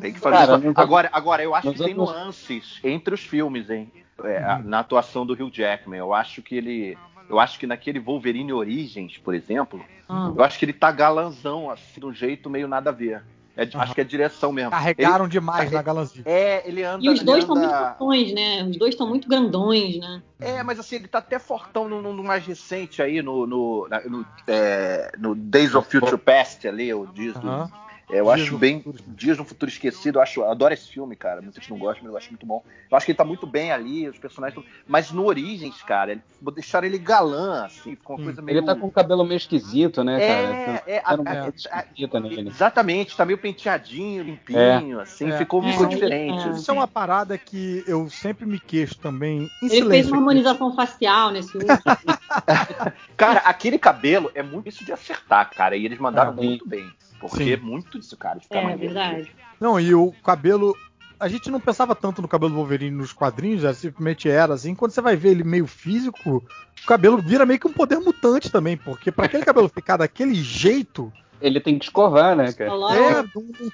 tem 0.00 0.12
que 0.12 0.18
fazer. 0.18 0.46
Cara, 0.46 0.60
agora, 0.74 1.08
agora, 1.12 1.42
eu 1.42 1.54
acho 1.54 1.72
que 1.72 1.78
tem 1.78 1.94
nuances 1.94 2.80
entre 2.82 3.14
os 3.14 3.20
filmes, 3.20 3.70
hein? 3.70 3.92
É, 4.24 4.54
hum. 4.54 4.62
Na 4.64 4.80
atuação 4.80 5.24
do 5.24 5.32
Hugh 5.32 5.50
Jackman. 5.52 5.98
Eu 5.98 6.12
acho 6.12 6.42
que 6.42 6.56
ele 6.56 6.98
eu 7.30 7.38
acho 7.38 7.58
que 7.58 7.66
naquele 7.66 8.00
Wolverine 8.00 8.52
Origins, 8.52 9.16
por 9.16 9.34
exemplo, 9.34 9.80
hum. 10.08 10.34
eu 10.36 10.42
acho 10.42 10.58
que 10.58 10.64
ele 10.64 10.72
tá 10.72 10.90
galanzão, 10.90 11.70
assim, 11.70 12.00
de 12.00 12.06
um 12.06 12.12
jeito 12.12 12.50
meio 12.50 12.66
nada 12.66 12.90
a 12.90 12.92
ver. 12.92 13.22
É, 13.56 13.64
uhum. 13.64 13.80
Acho 13.80 13.94
que 13.94 14.00
é 14.00 14.04
direção 14.04 14.52
mesmo. 14.52 14.70
Carregaram 14.70 15.24
ele, 15.24 15.32
demais 15.32 15.70
na 15.70 15.82
galanzinha. 15.82 16.24
É, 16.24 16.66
ele 16.66 16.82
anda. 16.82 17.04
E 17.04 17.10
os 17.10 17.22
dois 17.22 17.40
estão 17.40 17.56
anda... 17.56 17.66
muito 17.66 17.98
grandões, 17.98 18.32
né? 18.32 18.64
Os 18.64 18.76
dois 18.76 18.94
estão 18.94 19.06
muito 19.06 19.28
grandões, 19.28 19.98
né? 19.98 20.22
É, 20.40 20.62
mas 20.62 20.78
assim, 20.78 20.96
ele 20.96 21.08
tá 21.08 21.18
até 21.18 21.38
fortão 21.38 21.88
no, 21.88 22.00
no, 22.00 22.12
no 22.12 22.24
mais 22.24 22.46
recente 22.46 23.02
aí, 23.02 23.20
no, 23.20 23.46
no, 23.46 23.88
no, 24.08 24.26
é, 24.46 25.12
no 25.18 25.34
Days 25.34 25.74
of 25.74 25.90
Future 25.90 26.16
Past 26.18 26.66
ali, 26.66 26.88
eu 26.88 27.06
disse. 27.12 27.38
Uhum. 27.38 27.68
Eu 28.12 28.24
Dias 28.24 28.40
acho 28.40 28.58
bem. 28.58 28.82
Futuro. 28.82 29.04
Dias 29.08 29.38
no 29.38 29.44
Futuro 29.44 29.70
Esquecido, 29.70 30.18
eu, 30.18 30.22
acho, 30.22 30.40
eu 30.40 30.50
adoro 30.50 30.74
esse 30.74 30.88
filme, 30.88 31.14
cara. 31.16 31.40
Muita 31.40 31.60
gente 31.60 31.70
não 31.70 31.78
gosta, 31.78 32.00
mas 32.02 32.10
eu 32.10 32.18
acho 32.18 32.28
muito 32.30 32.46
bom. 32.46 32.62
Eu 32.90 32.96
acho 32.96 33.06
que 33.06 33.12
ele 33.12 33.16
tá 33.16 33.24
muito 33.24 33.46
bem 33.46 33.72
ali, 33.72 34.08
os 34.08 34.18
personagens. 34.18 34.64
Mas 34.86 35.10
no 35.10 35.24
Origens, 35.24 35.82
cara, 35.82 36.12
ele, 36.12 36.22
deixaram 36.54 36.86
ele 36.86 36.98
galã, 36.98 37.64
assim, 37.66 37.96
ficou 37.96 38.16
uma 38.16 38.22
hum. 38.22 38.24
coisa 38.26 38.42
meio. 38.42 38.58
Ele 38.58 38.66
tá 38.66 38.74
com 38.74 38.86
o 38.86 38.90
cabelo 38.90 39.24
meio 39.24 39.36
esquisito, 39.36 40.02
né, 40.02 40.18
cara? 40.18 40.82
É, 40.86 40.96
é, 40.96 41.02
a, 41.04 41.14
a, 41.14 41.84
exatamente, 42.46 43.16
tá 43.16 43.24
meio 43.24 43.38
penteadinho, 43.38 44.22
limpinho, 44.22 44.98
é. 44.98 45.02
assim, 45.02 45.30
é. 45.30 45.38
ficou, 45.38 45.62
ficou 45.62 45.86
diferente. 45.86 46.48
Assim. 46.48 46.60
Isso 46.60 46.70
é 46.70 46.74
uma 46.74 46.88
parada 46.88 47.38
que 47.38 47.84
eu 47.86 48.08
sempre 48.10 48.44
me 48.46 48.58
queixo 48.58 48.98
também. 48.98 49.48
ele 49.62 49.70
silêncio. 49.70 49.90
fez 49.90 50.08
uma 50.08 50.18
harmonização 50.18 50.74
facial 50.74 51.30
nesse 51.30 51.56
último. 51.56 51.70
cara, 53.16 53.40
aquele 53.40 53.78
cabelo 53.78 54.30
é 54.34 54.42
muito 54.42 54.68
isso 54.68 54.84
de 54.84 54.92
acertar, 54.92 55.50
cara, 55.50 55.76
e 55.76 55.84
eles 55.84 55.98
mandaram 55.98 56.32
é, 56.32 56.34
muito 56.34 56.68
bem. 56.68 56.90
Porque 57.20 57.44
Sim. 57.44 57.52
é 57.52 57.56
muito 57.56 57.98
disso, 57.98 58.16
cara. 58.16 58.40
Fica 58.40 58.58
é 58.58 58.76
verdade. 58.76 59.30
Não, 59.60 59.78
e 59.78 59.94
o 59.94 60.12
cabelo. 60.24 60.74
A 61.18 61.28
gente 61.28 61.50
não 61.50 61.60
pensava 61.60 61.94
tanto 61.94 62.22
no 62.22 62.28
cabelo 62.28 62.50
do 62.50 62.56
Wolverine 62.56 62.96
nos 62.96 63.12
quadrinhos, 63.12 63.60
já 63.60 63.74
simplesmente 63.74 64.26
era 64.26 64.54
assim. 64.54 64.74
Quando 64.74 64.92
você 64.92 65.02
vai 65.02 65.16
ver 65.16 65.32
ele 65.32 65.44
meio 65.44 65.66
físico, 65.66 66.42
o 66.82 66.86
cabelo 66.86 67.18
vira 67.18 67.44
meio 67.44 67.60
que 67.60 67.68
um 67.68 67.72
poder 67.74 67.98
mutante 67.98 68.50
também, 68.50 68.74
porque 68.74 69.12
para 69.12 69.26
aquele 69.26 69.44
cabelo 69.44 69.68
ficar 69.68 69.98
daquele 69.98 70.34
jeito, 70.34 71.12
ele 71.40 71.60
tem 71.60 71.78
que 71.78 71.84
escovar, 71.84 72.36
né, 72.36 72.52
cara? 72.52 72.70
É, 72.70 73.24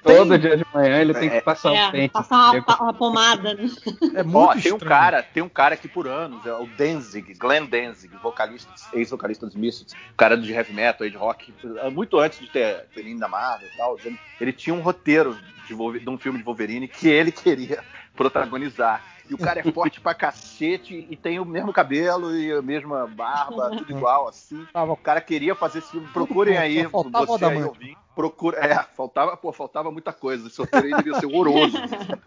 Todo 0.03 0.37
dia 0.37 0.57
de 0.57 0.65
manhã 0.73 1.01
ele 1.01 1.13
tem 1.13 1.29
que 1.29 1.41
passar 1.41 1.73
é, 1.73 1.87
o 1.87 1.91
pente. 1.91 2.11
Passar 2.11 2.51
uma, 2.51 2.81
uma, 2.81 2.93
pomada, 2.93 3.53
né? 3.53 3.69
É 4.15 4.23
muito 4.23 4.37
Ó, 4.37 4.55
tem 4.55 4.73
um 4.73 4.79
cara, 4.79 5.23
tem 5.23 5.43
um 5.43 5.49
cara 5.49 5.75
que 5.77 5.87
por 5.87 6.07
anos, 6.07 6.45
é 6.45 6.53
o 6.53 6.67
Danzig, 6.77 7.33
Glenn 7.33 7.65
Danzig, 7.65 8.15
vocalista, 8.21 8.71
ex-vocalista 8.93 9.45
dos 9.45 9.55
Misfits, 9.55 9.95
cara 10.15 10.37
de 10.37 10.51
heavy 10.51 10.73
metal, 10.73 11.09
de 11.09 11.17
rock, 11.17 11.53
muito 11.91 12.17
antes 12.19 12.39
de 12.39 12.47
ter, 12.47 12.85
vindo 12.95 13.19
da 13.19 13.27
Marvel 13.27 13.67
e 13.67 13.77
tal, 13.77 13.97
ele 14.39 14.53
tinha 14.53 14.73
um 14.73 14.81
roteiro 14.81 15.37
de, 15.67 15.99
de 15.99 16.09
um 16.09 16.17
filme 16.17 16.39
de 16.39 16.45
Wolverine 16.45 16.87
que 16.87 17.07
ele 17.07 17.31
queria 17.33 17.83
protagonizar. 18.15 19.03
E 19.29 19.33
o 19.33 19.37
cara 19.37 19.59
é 19.59 19.71
forte 19.71 19.99
pra 19.99 20.13
cacete 20.13 21.07
e 21.09 21.15
tem 21.15 21.39
o 21.39 21.45
mesmo 21.45 21.73
cabelo 21.73 22.35
e 22.35 22.51
a 22.51 22.61
mesma 22.61 23.07
barba, 23.07 23.71
tudo 23.77 23.91
igual, 23.91 24.27
assim. 24.27 24.65
O 24.73 24.95
cara 24.95 25.21
queria 25.21 25.55
fazer 25.55 25.79
esse 25.79 25.91
filme. 25.91 26.07
Procurem 26.07 26.57
aí, 26.57 26.85
você 26.85 27.45
aí 27.45 27.63
ouvindo. 27.63 27.97
Procura, 28.15 28.57
é, 28.57 28.83
faltava, 28.95 29.37
pô, 29.37 29.53
faltava 29.53 29.91
muita 29.91 30.11
coisa. 30.11 30.47
Esse 30.47 30.59
roteiro 30.59 30.87
aí 30.87 31.03
devia 31.03 31.19
ser 31.19 31.27
horroroso. 31.27 31.77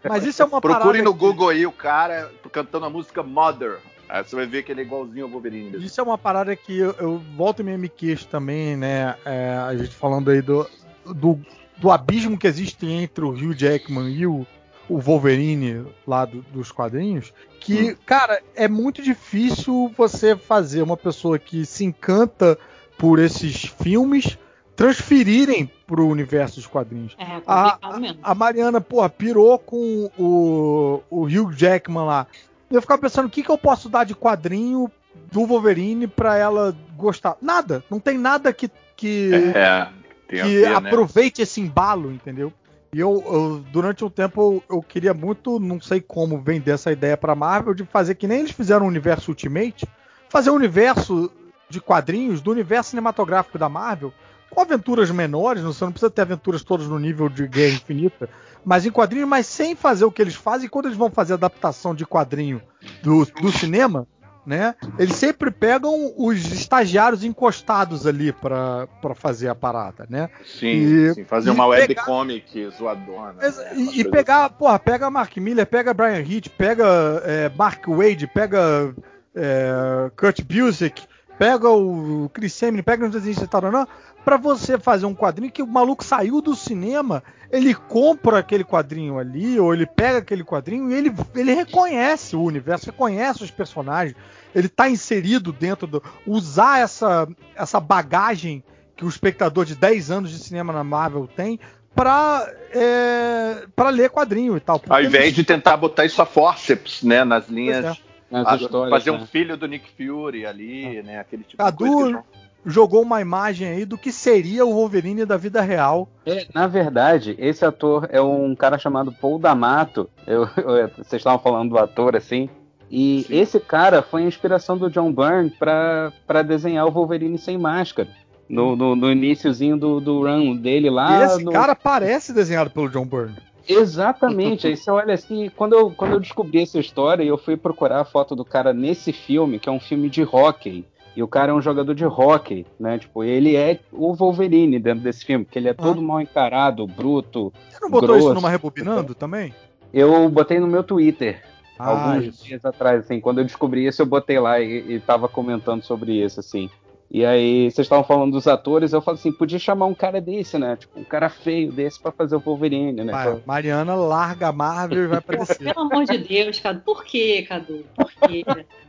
Mas 0.07 0.25
isso 0.25 0.41
é 0.41 0.45
uma 0.45 0.61
Procurem 0.61 1.01
no 1.01 1.13
Google 1.13 1.49
aí 1.49 1.65
o 1.65 1.71
cara 1.71 2.31
cantando 2.51 2.85
a 2.85 2.89
música 2.89 3.21
Mother. 3.21 3.79
Aí 4.07 4.23
você 4.23 4.35
vai 4.35 4.45
ver 4.45 4.63
que 4.63 4.71
ele 4.71 4.81
é 4.81 4.83
igualzinho 4.83 5.25
ao 5.25 5.31
Wolverine. 5.31 5.83
Isso 5.83 5.99
é 5.99 6.03
uma 6.03 6.17
parada 6.17 6.55
que 6.55 6.77
eu, 6.77 6.91
eu 6.99 7.17
volto 7.35 7.61
e 7.61 7.63
me 7.63 7.89
queixo 7.89 8.27
também, 8.27 8.75
né? 8.75 9.15
É, 9.25 9.57
a 9.57 9.75
gente 9.75 9.95
falando 9.95 10.29
aí 10.29 10.41
do, 10.41 10.69
do, 11.05 11.39
do 11.77 11.91
abismo 11.91 12.37
que 12.37 12.45
existe 12.45 12.85
entre 12.85 13.23
o 13.23 13.29
Hugh 13.29 13.53
Jackman 13.53 14.09
e 14.09 14.27
o, 14.27 14.45
o 14.91 14.99
Wolverine 14.99 15.85
lá 16.05 16.25
do, 16.25 16.41
dos 16.41 16.69
quadrinhos, 16.69 17.33
que, 17.61 17.91
hum. 17.91 17.95
cara, 18.05 18.41
é 18.53 18.67
muito 18.67 19.01
difícil 19.01 19.89
você 19.97 20.35
fazer 20.35 20.81
uma 20.81 20.97
pessoa 20.97 21.39
que 21.39 21.65
se 21.65 21.85
encanta 21.85 22.57
por 22.97 23.17
esses 23.17 23.65
filmes 23.81 24.37
transferirem 24.75 25.71
pro 25.87 26.07
universo 26.07 26.55
dos 26.55 26.67
quadrinhos. 26.67 27.15
É, 27.17 27.41
a, 27.47 27.77
a, 27.81 27.99
a 28.21 28.35
Mariana, 28.35 28.81
porra, 28.81 29.09
pirou 29.09 29.57
com 29.57 30.11
o, 30.17 31.01
o 31.09 31.23
Hugh 31.23 31.53
Jackman 31.55 32.05
lá. 32.05 32.27
Eu 32.69 32.81
ficava 32.81 33.01
pensando, 33.01 33.27
o 33.27 33.29
que, 33.29 33.43
que 33.43 33.49
eu 33.49 33.57
posso 33.57 33.87
dar 33.87 34.05
de 34.05 34.15
quadrinho 34.15 34.91
do 35.31 35.45
Wolverine 35.45 36.05
para 36.05 36.37
ela 36.37 36.75
gostar? 36.97 37.37
Nada. 37.41 37.83
Não 37.89 37.99
tem 37.99 38.17
nada 38.17 38.51
que, 38.51 38.69
que, 38.97 39.31
é, 39.55 39.87
que 40.27 40.35
ver, 40.35 40.69
né? 40.69 40.75
aproveite 40.75 41.39
né? 41.39 41.43
esse 41.43 41.61
embalo, 41.61 42.11
entendeu? 42.11 42.51
E 42.93 42.99
eu, 42.99 43.23
eu, 43.25 43.65
durante 43.71 44.03
um 44.03 44.09
tempo, 44.09 44.61
eu, 44.69 44.81
queria 44.81 45.13
muito, 45.13 45.59
não 45.59 45.79
sei 45.79 46.01
como, 46.01 46.41
vender 46.41 46.71
essa 46.71 46.91
ideia 46.91 47.15
pra 47.15 47.33
Marvel 47.33 47.73
de 47.73 47.85
fazer 47.85 48.15
que 48.15 48.27
nem 48.27 48.39
eles 48.39 48.51
fizeram 48.51 48.85
o 48.85 48.89
universo 48.89 49.31
Ultimate, 49.31 49.87
fazer 50.27 50.49
um 50.49 50.55
universo 50.55 51.31
de 51.69 51.79
quadrinhos 51.79 52.41
do 52.41 52.51
universo 52.51 52.89
cinematográfico 52.89 53.57
da 53.57 53.69
Marvel, 53.69 54.13
com 54.49 54.59
aventuras 54.59 55.09
menores, 55.09 55.63
você 55.63 55.85
não 55.85 55.93
precisa 55.93 56.11
ter 56.11 56.23
aventuras 56.23 56.61
todas 56.61 56.85
no 56.85 56.99
nível 56.99 57.29
de 57.29 57.47
Guerra 57.47 57.75
Infinita, 57.75 58.29
mas 58.65 58.85
em 58.85 58.91
quadrinhos, 58.91 59.29
mas 59.29 59.47
sem 59.47 59.73
fazer 59.73 60.03
o 60.03 60.11
que 60.11 60.21
eles 60.21 60.35
fazem. 60.35 60.65
E 60.65 60.69
quando 60.69 60.87
eles 60.87 60.97
vão 60.97 61.09
fazer 61.09 61.35
adaptação 61.35 61.95
de 61.95 62.05
quadrinho 62.05 62.61
do, 63.01 63.25
do 63.25 63.49
cinema, 63.53 64.05
né? 64.45 64.75
Eles 64.97 65.15
sempre 65.15 65.51
pegam 65.51 66.13
os 66.17 66.51
estagiários 66.51 67.23
encostados 67.23 68.07
ali 68.07 68.31
para 68.31 68.87
fazer 69.15 69.49
a 69.49 69.55
parada, 69.55 70.05
né? 70.09 70.29
Sim, 70.43 70.67
e, 70.67 71.13
sim 71.13 71.23
fazer 71.23 71.51
uma 71.51 71.67
webcomic 71.67 72.69
zoadona. 72.71 73.33
Né? 73.33 73.53
E, 73.75 74.01
e 74.01 74.09
pegar, 74.09 74.49
porra, 74.49 74.79
pega 74.79 75.09
Mark 75.09 75.35
Miller, 75.37 75.65
pega 75.65 75.93
Brian 75.93 76.21
Hitch, 76.21 76.49
pega 76.49 76.85
é, 77.23 77.51
Mark 77.55 77.87
Wade, 77.87 78.27
pega 78.27 78.93
é, 79.35 80.11
Kurt 80.15 80.41
Busiek, 80.41 81.03
pega 81.41 81.67
o 81.71 82.29
Chris 82.31 82.53
Semine, 82.53 82.83
pega 82.83 83.03
os 83.03 83.49
tal, 83.49 83.63
não, 83.71 83.87
para 84.23 84.37
você 84.37 84.77
fazer 84.77 85.07
um 85.07 85.15
quadrinho 85.15 85.51
que 85.51 85.63
o 85.63 85.67
maluco 85.67 86.03
saiu 86.03 86.39
do 86.39 86.53
cinema, 86.53 87.23
ele 87.51 87.73
compra 87.73 88.37
aquele 88.37 88.63
quadrinho 88.63 89.17
ali, 89.17 89.59
ou 89.59 89.73
ele 89.73 89.87
pega 89.87 90.19
aquele 90.19 90.43
quadrinho 90.43 90.91
e 90.91 90.93
ele, 90.93 91.11
ele 91.33 91.51
reconhece 91.55 92.35
o 92.35 92.43
universo, 92.43 92.85
reconhece 92.85 93.43
os 93.43 93.49
personagens, 93.49 94.15
ele 94.53 94.67
está 94.67 94.87
inserido 94.87 95.51
dentro 95.51 95.87
do. 95.87 96.03
usar 96.27 96.79
essa, 96.79 97.27
essa 97.55 97.79
bagagem 97.79 98.63
que 98.95 99.03
o 99.03 99.09
espectador 99.09 99.65
de 99.65 99.73
10 99.73 100.11
anos 100.11 100.29
de 100.29 100.37
cinema 100.37 100.71
na 100.71 100.83
Marvel 100.83 101.27
tem 101.35 101.59
para 101.95 102.47
é, 102.71 103.65
para 103.75 103.89
ler 103.89 104.11
quadrinho 104.11 104.55
e 104.55 104.59
tal. 104.59 104.79
Ao 104.87 105.01
invés 105.01 105.33
de 105.33 105.43
tentar 105.43 105.75
botar 105.75 106.05
isso 106.05 106.21
a 106.21 106.25
forceps, 106.27 107.01
né, 107.01 107.23
nas 107.23 107.49
linhas. 107.49 107.99
Nas 108.31 108.61
histórias, 108.61 108.89
fazer 108.89 109.11
né? 109.11 109.17
um 109.17 109.25
filho 109.25 109.57
do 109.57 109.67
Nick 109.67 109.89
Fury 109.91 110.45
ali, 110.45 110.99
ah. 110.99 111.03
né? 111.03 111.19
Aquele 111.19 111.43
tipo 111.43 111.57
Cadu 111.57 111.85
de 111.85 111.91
coisa. 111.91 112.23
jogou 112.65 113.01
uma 113.01 113.19
imagem 113.19 113.67
aí 113.67 113.85
do 113.85 113.97
que 113.97 114.11
seria 114.11 114.65
o 114.65 114.73
Wolverine 114.73 115.25
da 115.25 115.35
vida 115.35 115.61
real. 115.61 116.07
É, 116.25 116.47
na 116.53 116.65
verdade, 116.65 117.35
esse 117.37 117.65
ator 117.65 118.07
é 118.09 118.21
um 118.21 118.55
cara 118.55 118.77
chamado 118.77 119.11
Paul 119.11 119.37
D'Amato. 119.37 120.09
Eu, 120.25 120.47
eu, 120.57 120.89
vocês 120.95 121.19
estavam 121.19 121.39
falando 121.39 121.71
do 121.71 121.77
ator 121.77 122.15
assim. 122.15 122.49
E 122.89 123.23
Sim. 123.27 123.39
esse 123.39 123.59
cara 123.59 124.01
foi 124.01 124.23
a 124.23 124.27
inspiração 124.27 124.77
do 124.77 124.89
John 124.89 125.13
Byrne 125.13 125.49
para 125.49 126.41
desenhar 126.45 126.85
o 126.85 126.91
Wolverine 126.91 127.37
sem 127.37 127.57
máscara. 127.57 128.09
No, 128.49 128.75
no, 128.75 128.97
no 128.97 129.09
iníciozinho 129.09 129.77
do, 129.77 130.01
do 130.01 130.23
run 130.23 130.57
dele 130.57 130.89
lá. 130.89 131.21
E 131.21 131.23
esse 131.23 131.43
no... 131.43 131.53
cara 131.53 131.73
parece 131.73 132.33
desenhado 132.33 132.69
pelo 132.69 132.89
John 132.89 133.05
Byrne. 133.05 133.37
Exatamente. 133.67 134.65
Aí 134.67 134.75
você 134.75 134.89
olha 134.89 135.13
assim, 135.13 135.49
quando 135.55 135.73
eu, 135.73 135.91
quando 135.91 136.13
eu 136.13 136.19
descobri 136.19 136.61
essa 136.61 136.79
história 136.79 137.23
e 137.23 137.27
eu 137.27 137.37
fui 137.37 137.57
procurar 137.57 138.01
a 138.01 138.05
foto 138.05 138.35
do 138.35 138.45
cara 138.45 138.73
nesse 138.73 139.11
filme, 139.11 139.59
que 139.59 139.69
é 139.69 139.71
um 139.71 139.79
filme 139.79 140.09
de 140.09 140.23
hockey, 140.23 140.85
e 141.15 141.21
o 141.21 141.27
cara 141.27 141.51
é 141.51 141.53
um 141.53 141.61
jogador 141.61 141.93
de 141.93 142.05
hockey, 142.05 142.65
né? 142.79 142.97
Tipo, 142.97 143.23
ele 143.23 143.55
é 143.55 143.79
o 143.91 144.13
Wolverine 144.13 144.79
dentro 144.79 145.03
desse 145.03 145.25
filme, 145.25 145.43
porque 145.43 145.59
ele 145.59 145.67
é 145.67 145.73
todo 145.73 145.99
ah. 145.99 146.03
mal 146.03 146.21
encarado, 146.21 146.87
bruto. 146.87 147.51
Você 147.69 147.79
não 147.81 147.89
botou 147.89 148.09
grosso, 148.09 148.25
isso 148.27 148.33
numa 148.33 148.49
Rebobinando 148.49 149.13
também? 149.13 149.53
Eu 149.93 150.29
botei 150.29 150.59
no 150.59 150.67
meu 150.67 150.83
Twitter. 150.83 151.43
Ah, 151.77 152.11
alguns 152.11 152.27
isso. 152.27 152.45
dias 152.45 152.63
atrás, 152.63 153.01
assim, 153.01 153.19
quando 153.19 153.39
eu 153.39 153.43
descobri 153.43 153.85
isso, 153.85 154.01
eu 154.01 154.05
botei 154.05 154.39
lá 154.39 154.59
e, 154.59 154.93
e 154.93 154.99
tava 154.99 155.27
comentando 155.27 155.83
sobre 155.83 156.23
isso, 156.23 156.39
assim. 156.39 156.69
E 157.13 157.25
aí, 157.25 157.69
vocês 157.69 157.85
estavam 157.85 158.05
falando 158.05 158.31
dos 158.31 158.47
atores, 158.47 158.93
eu 158.93 159.01
falo 159.01 159.15
assim, 159.15 159.33
podia 159.33 159.59
chamar 159.59 159.85
um 159.85 159.93
cara 159.93 160.21
desse, 160.21 160.57
né? 160.57 160.77
Tipo, 160.77 160.97
um 160.97 161.03
cara 161.03 161.27
feio 161.27 161.69
desse 161.69 161.99
para 161.99 162.09
fazer 162.09 162.37
o 162.37 162.39
Wolverine, 162.39 163.03
né? 163.03 163.11
Vai, 163.11 163.43
Mariana 163.45 163.95
larga 163.95 164.47
a 164.47 164.53
Marvel 164.53 165.03
e 165.03 165.07
vai 165.07 165.17
aparecer. 165.17 165.57
Pelo 165.73 165.91
amor 165.91 166.05
de 166.05 166.17
Deus, 166.19 166.61
Cadu. 166.61 166.79
Por 166.79 167.03
quê, 167.03 167.45
Cadu? 167.49 167.85
Por 167.97 168.09
quê? 168.13 168.43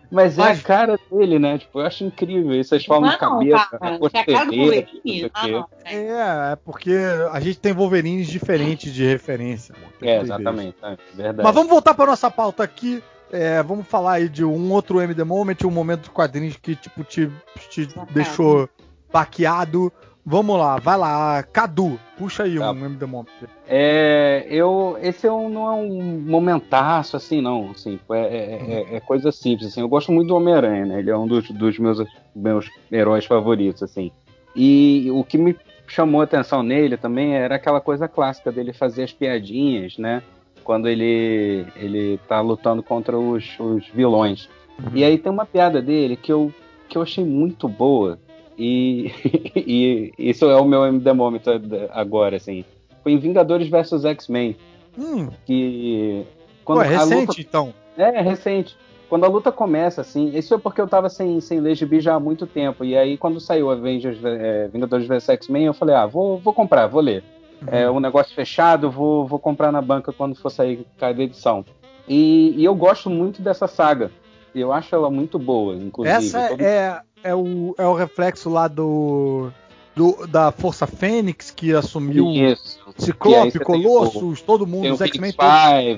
Mas, 0.09 0.37
Mas, 0.39 0.39
é 0.39 0.53
a 0.53 0.57
cara 0.63 0.97
dele, 1.11 1.41
né? 1.41 1.59
Tipo, 1.59 1.81
eu 1.81 1.87
acho 1.87 2.05
incrível. 2.05 2.55
E 2.55 2.63
vocês 2.63 2.85
falam 2.85 3.11
de 3.11 3.19
cabeça, 3.19 3.67
cara, 3.77 3.97
a 3.97 3.99
costeira, 3.99 5.31
ah, 5.35 5.49
não, 5.49 5.69
é. 5.85 6.53
é, 6.53 6.57
porque 6.65 6.97
a 7.33 7.41
gente 7.41 7.59
tem 7.59 7.73
Wolverines 7.73 8.29
diferentes 8.29 8.95
de 8.95 9.05
referência. 9.05 9.75
É, 10.01 10.21
exatamente. 10.21 10.77
É, 10.81 10.97
verdade. 11.13 11.43
Mas 11.43 11.55
vamos 11.57 11.69
voltar 11.69 11.93
para 11.93 12.07
nossa 12.07 12.31
pauta 12.31 12.63
aqui. 12.63 13.03
É, 13.33 13.63
vamos 13.63 13.87
falar 13.87 14.13
aí 14.15 14.29
de 14.29 14.45
um 14.45 14.71
outro 14.71 15.01
MD 15.01 15.25
Moment, 15.25 15.57
um 15.65 15.71
momento 15.71 16.03
de 16.03 16.11
quadrinhos 16.11 16.57
que 16.57 16.77
tipo 16.77 17.03
te, 17.03 17.31
te 17.71 17.89
deixou 18.11 18.69
baqueado. 19.11 19.91
Vamos 20.25 20.57
lá, 20.57 20.79
vai 20.79 20.97
lá, 20.97 21.43
Cadu, 21.43 21.99
puxa 22.17 22.45
aí 22.45 22.57
tá. 22.57 22.71
um 22.71 22.85
MD 22.85 23.07
Moment. 23.07 23.27
É, 23.67 24.47
eu, 24.49 24.97
esse 25.03 25.27
é 25.27 25.33
um, 25.33 25.49
não 25.49 25.67
é 25.67 25.75
um 25.75 26.21
momentaço 26.21 27.17
assim, 27.17 27.41
não. 27.41 27.71
Assim, 27.71 27.99
é, 28.11 28.19
é, 28.19 28.87
é, 28.93 28.97
é 28.97 29.01
coisa 29.01 29.33
simples. 29.33 29.69
Assim, 29.69 29.81
eu 29.81 29.89
gosto 29.89 30.13
muito 30.13 30.29
do 30.29 30.37
Homem-Aranha, 30.37 30.87
né? 30.87 30.99
Ele 31.01 31.11
é 31.11 31.17
um 31.17 31.27
dos, 31.27 31.51
dos 31.51 31.79
meus, 31.79 32.05
meus 32.37 32.71
heróis 32.93 33.25
favoritos, 33.25 33.83
assim. 33.83 34.13
E 34.55 35.09
o 35.11 35.25
que 35.25 35.39
me 35.39 35.57
chamou 35.87 36.21
a 36.21 36.25
atenção 36.25 36.63
nele 36.63 36.97
também 36.97 37.35
era 37.35 37.57
aquela 37.57 37.81
coisa 37.81 38.07
clássica 38.07 38.53
dele 38.53 38.73
fazer 38.73 39.03
as 39.03 39.13
piadinhas, 39.13 39.99
né? 39.99 40.23
Quando 40.63 40.89
ele 40.89 41.67
ele 41.77 42.19
tá 42.29 42.41
lutando 42.41 42.83
contra 42.83 43.19
os, 43.19 43.45
os 43.59 43.87
vilões. 43.89 44.49
Uhum. 44.79 44.91
E 44.95 45.05
aí 45.05 45.19
tem 45.19 45.31
uma 45.31 45.47
piada 45.47 45.83
dele 45.83 46.17
que 46.17 46.33
eu, 46.33 46.53
que 46.89 46.97
eu 46.97 47.03
achei 47.03 47.25
muito 47.25 47.69
boa. 47.69 48.19
E, 48.59 49.11
e 49.57 50.13
isso 50.19 50.45
é 50.47 50.57
o 50.57 50.65
meu 50.65 50.99
demômetro 50.99 51.53
agora, 51.91 52.37
assim. 52.37 52.65
Foi 53.03 53.13
em 53.13 53.19
Vingadores 53.19 53.69
vs 53.69 54.05
X-Men. 54.05 54.57
Hum. 54.99 55.29
Que. 55.45 56.25
Quando 56.65 56.79
Ué, 56.79 56.89
recente, 56.89 57.29
luta... 57.29 57.41
então. 57.41 57.75
É, 57.97 58.21
recente. 58.21 58.77
Quando 59.09 59.25
a 59.25 59.29
luta 59.29 59.53
começa, 59.53 60.01
assim, 60.01 60.35
isso 60.35 60.55
é 60.55 60.59
porque 60.59 60.81
eu 60.81 60.89
tava 60.89 61.11
sem, 61.11 61.39
sem 61.41 61.61
ler 61.61 61.75
gibi 61.75 62.01
já 62.01 62.15
há 62.15 62.21
muito 62.21 62.47
tempo. 62.47 62.83
E 62.83 62.97
aí, 62.97 63.19
quando 63.19 63.41
saiu 63.41 63.71
Avengers, 63.71 64.19
é, 64.25 64.69
Vingadores 64.69 65.07
vs 65.07 65.29
X-Men, 65.29 65.67
eu 65.67 65.75
falei, 65.75 65.95
ah, 65.95 66.07
vou, 66.07 66.39
vou 66.39 66.55
comprar, 66.55 66.87
vou 66.87 67.03
ler. 67.03 67.23
É 67.67 67.91
um 67.91 68.01
negócio 68.01 68.35
fechado, 68.35 68.91
vou, 68.91 69.27
vou 69.27 69.39
comprar 69.39 69.71
na 69.71 69.81
banca 69.81 70.13
quando 70.13 70.35
for 70.35 70.51
sair 70.51 70.87
cada 70.99 71.23
edição. 71.23 71.65
E, 72.09 72.55
e, 72.57 72.65
eu 72.65 72.75
gosto 72.75 73.09
muito 73.09 73.41
dessa 73.41 73.67
saga. 73.67 74.11
Eu 74.55 74.73
acho 74.73 74.95
ela 74.95 75.11
muito 75.11 75.39
boa, 75.39 75.75
inclusive. 75.75 76.17
Essa 76.17 76.49
Todo... 76.49 76.61
é, 76.61 77.01
é, 77.23 77.35
o, 77.35 77.75
é 77.79 77.87
o 77.87 77.95
reflexo 77.95 78.51
lá 78.51 78.69
do, 78.69 79.51
do 79.95 80.27
da 80.27 80.51
Força 80.51 80.87
Fênix 80.87 81.51
que 81.51 81.73
assumiu 81.73 82.29
Isso. 82.31 82.81
Ciclope, 82.99 83.59
Colossus, 83.61 84.41
o, 84.41 84.45
todo 84.45 84.67
mundo, 84.67 84.93
os 84.93 85.01
X-Men. 85.01 85.33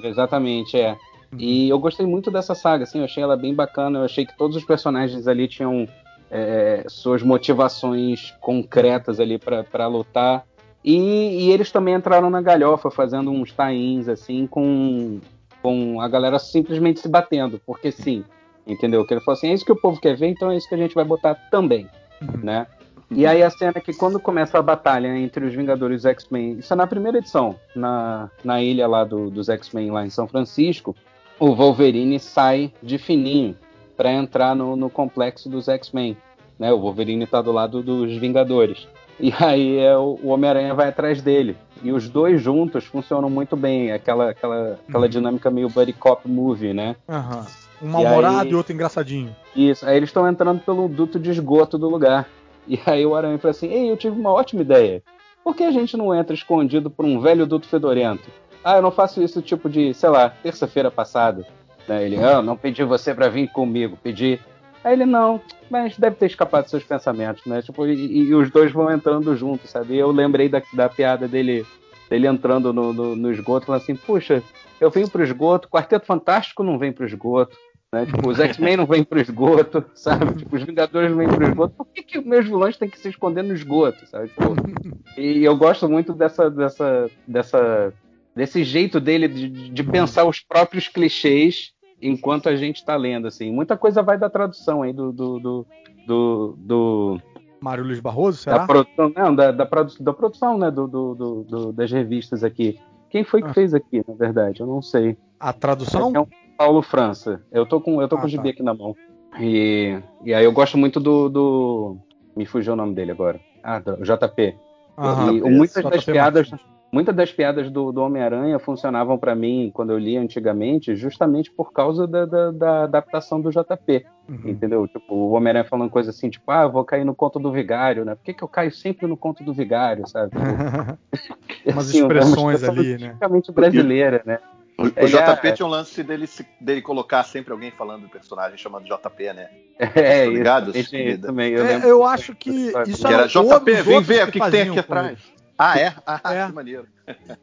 Exatamente, 0.05 0.79
é. 0.79 0.93
Uhum. 0.93 1.39
E 1.39 1.69
eu 1.69 1.79
gostei 1.79 2.07
muito 2.07 2.31
dessa 2.31 2.55
saga, 2.55 2.85
assim, 2.85 2.99
eu 2.99 3.05
achei 3.05 3.23
ela 3.23 3.37
bem 3.37 3.55
bacana. 3.55 4.01
Eu 4.01 4.05
achei 4.05 4.25
que 4.25 4.37
todos 4.37 4.57
os 4.57 4.65
personagens 4.65 5.27
ali 5.27 5.49
tinham 5.49 5.89
é, 6.31 6.85
suas 6.89 7.23
motivações 7.23 8.35
concretas 8.41 9.19
ali 9.21 9.39
para 9.39 9.87
lutar. 9.87 10.45
E, 10.85 11.47
e, 11.47 11.51
eles 11.51 11.73
também 11.73 11.95
entraram 11.95 12.29
na 12.29 12.43
galhofa, 12.43 12.91
fazendo 12.91 13.31
uns 13.31 13.53
tains 13.53 14.07
assim, 14.07 14.47
com, 14.47 15.19
com 15.63 16.01
a 16.01 16.07
galera 16.07 16.39
simplesmente 16.39 17.01
se 17.01 17.09
batendo, 17.09 17.59
porque 17.65 17.91
sim, 17.91 18.23
entendeu? 18.67 19.07
Que 19.07 19.15
ele 19.15 19.21
falou 19.23 19.39
assim: 19.39 19.49
é 19.49 19.55
isso 19.55 19.65
que 19.65 19.73
o 19.73 19.81
povo 19.81 19.99
quer 19.99 20.15
ver, 20.15 20.29
então 20.29 20.51
é 20.51 20.57
isso 20.57 20.69
que 20.69 20.75
a 20.75 20.79
gente 20.79 20.95
vai 20.95 21.05
botar 21.05 21.35
também, 21.51 21.89
uhum. 22.21 22.45
né? 22.45 22.67
E 23.11 23.27
aí 23.27 23.43
a 23.43 23.51
cena 23.51 23.73
é 23.77 23.81
que 23.81 23.95
quando 23.95 24.19
começa 24.19 24.59
a 24.59 24.63
batalha 24.63 25.17
entre 25.17 25.45
os 25.45 25.55
Vingadores 25.55 25.97
e 25.97 25.99
os 25.99 26.05
X-Men, 26.05 26.59
isso 26.59 26.73
é 26.73 26.77
na 26.77 26.87
primeira 26.87 27.19
edição, 27.19 27.55
na, 27.75 28.31
na 28.43 28.63
ilha 28.63 28.87
lá 28.89 29.05
do, 29.05 29.31
dos 29.31 29.49
X-Men 29.49 29.91
lá 29.91 30.05
em 30.05 30.11
São 30.11 30.27
Francisco, 30.27 30.97
o 31.39 31.55
Wolverine 31.55 32.19
sai 32.19 32.73
de 32.83 32.99
fininho 32.99 33.57
para 33.97 34.13
entrar 34.13 34.55
no, 34.57 34.75
no 34.75 34.91
complexo 34.91 35.49
dos 35.49 35.69
X-Men. 35.69 36.17
Né? 36.59 36.73
O 36.73 36.81
Wolverine 36.81 37.27
tá 37.27 37.41
do 37.41 37.53
lado 37.53 37.83
dos 37.83 38.17
Vingadores. 38.17 38.89
E 39.19 39.33
aí 39.39 39.79
é, 39.79 39.97
o 39.97 40.19
Homem-Aranha 40.25 40.75
vai 40.75 40.89
atrás 40.89 41.23
dele. 41.23 41.57
E 41.83 41.93
os 41.93 42.09
dois 42.09 42.41
juntos 42.41 42.85
funcionam 42.85 43.29
muito 43.29 43.57
bem. 43.57 43.93
Aquela, 43.93 44.31
aquela, 44.31 44.79
aquela 44.89 45.05
uhum. 45.05 45.09
dinâmica 45.09 45.51
meio 45.51 45.69
buddy 45.69 45.93
cop 45.93 46.29
movie, 46.29 46.73
né? 46.73 46.97
Uhum. 47.09 47.45
Um 47.83 47.91
mal-humorado 47.91 48.49
e, 48.49 48.53
e, 48.53 48.55
outro 48.55 48.73
engraçadinho. 48.73 49.35
Isso. 49.55 49.87
Aí 49.87 49.97
eles 49.97 50.09
estão 50.09 50.29
entrando 50.29 50.61
pelo 50.61 50.89
duto 50.89 51.19
de 51.19 51.31
esgoto 51.31 51.77
do 51.77 51.89
lugar. 51.89 52.29
E 52.67 52.81
aí 52.87 53.05
o 53.05 53.15
Aranha 53.15 53.39
fala 53.39 53.51
assim: 53.51 53.69
Ei, 53.69 53.91
eu 53.91 53.97
tive 53.97 54.19
uma 54.19 54.33
ótima 54.33 54.63
ideia. 54.63 55.03
Por 55.45 55.55
que 55.55 55.63
a 55.63 55.71
gente 55.71 55.97
não 55.97 56.15
entra 56.15 56.35
escondido 56.35 56.91
por 56.91 57.05
um 57.05 57.21
velho 57.21 57.47
duto 57.47 57.69
fedorento? 57.69 58.31
Ah, 58.65 58.77
eu 58.77 58.83
não 58.83 58.91
faço 58.91 59.23
isso 59.23 59.43
tipo 59.43 59.69
de, 59.69 59.93
sei 59.93 60.09
lá, 60.09 60.31
terça-feira 60.31 60.91
passada. 60.91 61.47
Né? 61.87 62.05
Ele, 62.05 62.17
ah, 62.17 62.41
não 62.41 62.57
pedi 62.57 62.83
você 62.83 63.15
para 63.15 63.29
vir 63.29 63.49
comigo, 63.49 63.99
pedi 64.03 64.41
Aí 64.85 64.93
ele, 64.93 65.07
não, 65.07 65.41
mas 65.71 65.97
deve 65.97 66.17
ter 66.17 66.27
escapado 66.27 66.65
dos 66.65 66.71
seus 66.71 66.85
pensamentos, 66.85 67.45
né? 67.47 67.63
Tipo, 67.63 67.87
e, 67.87 68.29
e 68.29 68.35
os 68.35 68.51
dois 68.51 68.71
vão 68.71 68.93
entrando 68.93 69.35
juntos, 69.35 69.71
sabe? 69.71 69.95
E 69.95 69.99
eu 69.99 70.11
lembrei 70.11 70.47
da, 70.47 70.63
da 70.75 70.91
piada 70.91 71.27
dele, 71.27 71.67
dele 72.11 72.27
entrando 72.27 72.71
no, 72.71 72.93
no, 72.93 73.17
no 73.17 73.33
esgoto, 73.33 73.65
falando 73.65 73.81
assim, 73.81 73.97
puxa, 73.97 74.43
eu 74.79 74.91
venho 74.91 75.09
pro 75.09 75.25
esgoto, 75.25 75.71
Quarteto 75.71 76.05
Fantástico 76.05 76.63
não 76.63 76.79
vem 76.79 76.93
pro 76.93 77.07
esgoto, 77.07 77.57
né? 77.91 78.05
Tipo, 78.05 78.29
os 78.29 78.39
X-Men 78.39 78.77
não 78.77 78.87
vêm 78.87 79.03
pro 79.03 79.19
esgoto, 79.19 79.83
sabe? 79.97 80.35
Tipo, 80.35 80.55
os 80.55 80.63
Vingadores 80.63 81.11
não 81.11 81.17
vêm 81.17 81.29
pro 81.29 81.49
esgoto. 81.49 81.75
Por 81.77 81.87
que, 81.87 82.03
que 82.03 82.21
meus 82.21 82.45
vilões 82.45 82.77
têm 82.77 82.91
que 82.91 82.99
se 82.99 83.09
esconder 83.09 83.43
no 83.43 83.55
esgoto, 83.55 84.07
sabe? 84.07 84.29
Tipo, 84.29 84.55
e 85.17 85.43
eu 85.43 85.57
gosto 85.57 85.89
muito 85.89 86.13
dessa, 86.13 86.51
dessa, 86.51 87.11
dessa, 87.27 87.95
desse 88.37 88.63
jeito 88.63 89.01
dele 89.01 89.29
de, 89.29 89.71
de 89.71 89.83
pensar 89.83 90.27
os 90.27 90.41
próprios 90.41 90.89
clichês 90.89 91.74
enquanto 92.05 92.49
a 92.49 92.57
gente 92.57 92.77
está 92.77 92.95
lendo, 92.97 93.27
assim. 93.27 93.51
Muita 93.51 93.77
coisa 93.77 94.03
vai 94.03 94.19
da 94.19 94.29
tradução 94.29 94.83
aí 94.83 94.93
do. 94.93 95.11
do, 95.11 95.39
do, 95.39 95.67
do, 96.07 96.55
do 96.59 97.21
Mário 97.61 97.83
Luiz 97.83 97.99
Barroso, 97.99 98.39
será? 98.39 98.59
Da 98.59 98.67
produção, 98.67 99.13
não, 99.17 99.35
da, 99.35 99.51
da, 99.51 99.65
produ 99.65 99.95
da 100.01 100.13
produção, 100.13 100.59
né, 100.59 100.71
do, 100.71 100.87
do, 100.87 101.15
do, 101.15 101.73
das 101.73 101.91
revistas 101.91 102.45
aqui. 102.45 102.79
Quem 103.09 103.25
foi 103.25 103.41
que 103.43 103.49
ah. 103.49 103.55
fez 103.55 103.73
aqui, 103.73 104.05
na 104.07 104.15
verdade? 104.15 104.61
Eu 104.61 104.67
não 104.67 104.83
sei. 104.83 105.17
A 105.41 105.53
tradução? 105.53 106.13
É, 106.15 106.19
é 106.19 106.21
um 106.21 106.27
Paulo 106.59 106.83
França. 106.83 107.43
Eu 107.51 107.65
tô 107.65 107.81
com, 107.81 108.03
eu 108.03 108.09
tô 108.09 108.17
ah, 108.17 108.21
com 108.21 108.27
o 108.27 108.29
gibi 108.29 108.45
tá. 108.45 108.51
aqui 108.51 108.63
na 108.63 108.75
mão. 108.75 108.95
E, 109.41 109.99
e 110.25 110.35
aí 110.35 110.45
eu 110.45 110.53
gosto 110.53 110.77
muito 110.77 111.01
do, 111.01 111.29
do. 111.29 111.97
Me 112.37 112.45
fugiu 112.45 112.75
o 112.75 112.77
nome 112.77 112.95
dele 112.95 113.13
agora. 113.13 113.41
Ah, 113.63 113.79
do 113.79 113.97
JP. 114.03 114.57
Aham, 114.99 115.33
e, 115.33 115.41
muitas 115.43 115.83
das 115.83 116.05
piadas. 116.05 116.51
Martins 116.51 116.74
muitas 116.95 117.15
das 117.15 117.33
piadas 117.33 117.69
do, 117.71 117.91
do 117.91 118.01
Homem-Aranha 118.01 118.57
funcionavam 118.61 119.19
para 119.19 119.35
mim 119.35 119.71
quando 119.75 119.91
eu 119.91 119.99
lia 119.99 120.21
antigamente, 120.21 120.95
justamente 120.95 121.51
por 121.51 121.73
causa 121.73 122.07
da, 122.07 122.25
da, 122.25 122.51
da 122.53 122.85
adaptação 122.85 123.41
do 123.41 123.51
JP. 123.51 124.07
Uhum. 124.29 124.41
Entendeu? 124.45 124.87
Tipo, 124.87 125.13
o 125.13 125.33
Homem-Aranha 125.33 125.65
falando 125.65 125.91
coisa 125.91 126.11
assim, 126.11 126.31
tipo, 126.31 126.49
ah, 126.53 126.63
eu 126.63 126.71
vou 126.71 126.85
cair 126.85 127.05
no 127.05 127.15
conto 127.15 127.41
do 127.41 127.51
vigário, 127.51 128.05
né? 128.05 128.15
Por 128.15 128.23
que, 128.23 128.33
que 128.33 128.45
eu 128.45 128.49
caio 128.49 128.71
sempre 128.71 129.09
no 129.09 129.17
conto 129.17 129.43
do 129.43 129.53
vigário, 129.53 130.07
sabe? 130.07 130.31
Umas 131.67 131.89
assim, 131.89 131.99
expressões 132.01 132.63
ali, 132.63 132.93
né? 132.93 133.09
Tipicamente 133.09 133.51
brasileira, 133.51 134.23
né? 134.25 134.39
O, 134.79 134.85
o 134.85 134.89
JP 134.89 135.53
tinha 135.53 135.67
um 135.67 135.71
lance 135.71 136.03
dele, 136.03 136.29
dele 136.61 136.83
colocar 136.83 137.23
sempre 137.25 137.53
alguém 137.53 137.71
falando 137.71 138.03
do 138.03 138.09
personagem 138.09 138.57
chamando 138.57 138.85
JP, 138.85 139.33
né? 139.33 139.49
É, 139.79 140.43
tá 140.43 140.65
isso, 140.75 141.21
também. 141.21 141.53
Eu, 141.53 141.65
é, 141.65 141.81
eu 141.85 142.05
acho 142.05 142.35
que 142.35 142.73
isso 142.87 143.07
era 143.07 143.27
JP, 143.27 143.83
vem 143.83 144.01
ver 144.01 144.29
o 144.29 144.33
que, 144.33 144.41
que 144.41 144.51
tem 144.51 144.63
aqui 144.63 144.79
atrás. 144.79 145.35
Ah, 145.59 145.79
é? 145.79 145.95
Ah, 146.07 146.21
é. 146.33 146.47
que 146.47 146.53
maneiro. 146.53 146.87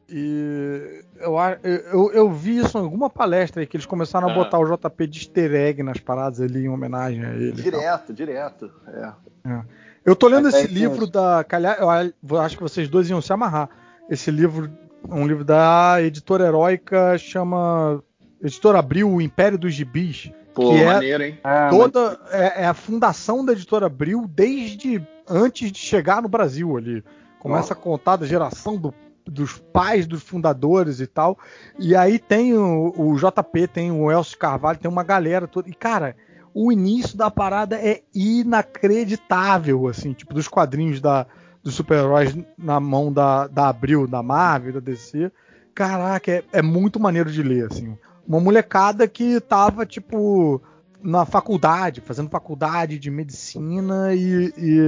E 0.09 1.03
eu, 1.19 1.35
eu, 1.63 2.11
eu 2.13 2.31
vi 2.31 2.57
isso 2.57 2.77
em 2.77 2.81
alguma 2.81 3.09
palestra 3.09 3.61
aí, 3.61 3.67
que 3.67 3.77
eles 3.77 3.85
começaram 3.85 4.29
a 4.29 4.33
botar 4.33 4.57
o 4.59 4.65
JP 4.65 5.07
de 5.07 5.19
easter 5.19 5.53
egg 5.53 5.83
nas 5.83 5.99
paradas 5.99 6.41
ali 6.41 6.65
em 6.65 6.69
homenagem 6.69 7.23
a 7.23 7.33
ele. 7.35 7.51
Direto, 7.53 8.13
direto. 8.13 8.71
É. 8.87 9.13
é. 9.49 9.61
Eu 10.03 10.15
tô 10.15 10.27
lendo 10.27 10.49
esse 10.49 10.67
livro 10.67 11.05
da. 11.05 11.45
Eu 11.79 12.39
acho 12.39 12.57
que 12.57 12.63
vocês 12.63 12.89
dois 12.89 13.09
iam 13.09 13.21
se 13.21 13.31
amarrar. 13.31 13.69
Esse 14.09 14.31
livro, 14.31 14.69
um 15.07 15.27
livro 15.27 15.45
da 15.45 16.01
editora 16.01 16.45
heróica, 16.45 17.17
chama. 17.17 18.03
Editora 18.43 18.79
Abril, 18.79 19.07
O 19.07 19.21
Império 19.21 19.57
dos 19.57 19.71
Gibis. 19.71 20.31
Pô, 20.53 20.71
que 20.71 20.81
é 20.81 20.85
maneiro, 20.85 21.23
hein? 21.23 21.39
Ah, 21.43 21.69
toda 21.69 22.19
mas... 22.23 22.33
é, 22.33 22.63
é, 22.63 22.65
a 22.65 22.73
fundação 22.73 23.45
da 23.45 23.53
editora 23.53 23.85
Abril 23.85 24.25
desde 24.27 25.01
antes 25.29 25.71
de 25.71 25.77
chegar 25.77 26.21
no 26.21 26.27
Brasil 26.27 26.75
ali. 26.75 27.03
Começa 27.41 27.73
a 27.73 27.75
contar 27.75 28.17
da 28.17 28.25
geração 28.27 28.77
do, 28.77 28.93
dos 29.25 29.57
pais 29.57 30.05
dos 30.05 30.21
fundadores 30.21 30.99
e 30.99 31.07
tal. 31.07 31.39
E 31.79 31.95
aí 31.95 32.19
tem 32.19 32.55
o, 32.55 32.93
o 32.95 33.15
JP, 33.15 33.67
tem 33.67 33.91
o 33.91 34.11
Elcio 34.11 34.37
Carvalho, 34.37 34.77
tem 34.77 34.89
uma 34.89 35.03
galera 35.03 35.47
toda. 35.47 35.67
E, 35.67 35.73
cara, 35.73 36.15
o 36.53 36.71
início 36.71 37.17
da 37.17 37.31
parada 37.31 37.77
é 37.77 38.03
inacreditável, 38.13 39.87
assim, 39.87 40.13
tipo, 40.13 40.35
dos 40.35 40.47
quadrinhos 40.47 41.01
da, 41.01 41.25
dos 41.63 41.73
super-heróis 41.73 42.37
na 42.55 42.79
mão 42.79 43.11
da, 43.11 43.47
da 43.47 43.69
Abril, 43.69 44.05
da 44.05 44.21
Marvel, 44.21 44.73
da 44.73 44.79
DC. 44.79 45.31
Caraca, 45.73 46.31
é, 46.31 46.43
é 46.53 46.61
muito 46.61 46.99
maneiro 46.99 47.31
de 47.31 47.41
ler, 47.41 47.71
assim. 47.71 47.97
Uma 48.27 48.39
molecada 48.39 49.07
que 49.07 49.39
tava, 49.39 49.83
tipo, 49.83 50.61
na 51.03 51.25
faculdade, 51.25 52.01
fazendo 52.01 52.29
faculdade 52.29 52.99
de 52.99 53.09
medicina 53.09 54.13
e, 54.13 54.53
e, 54.57 54.79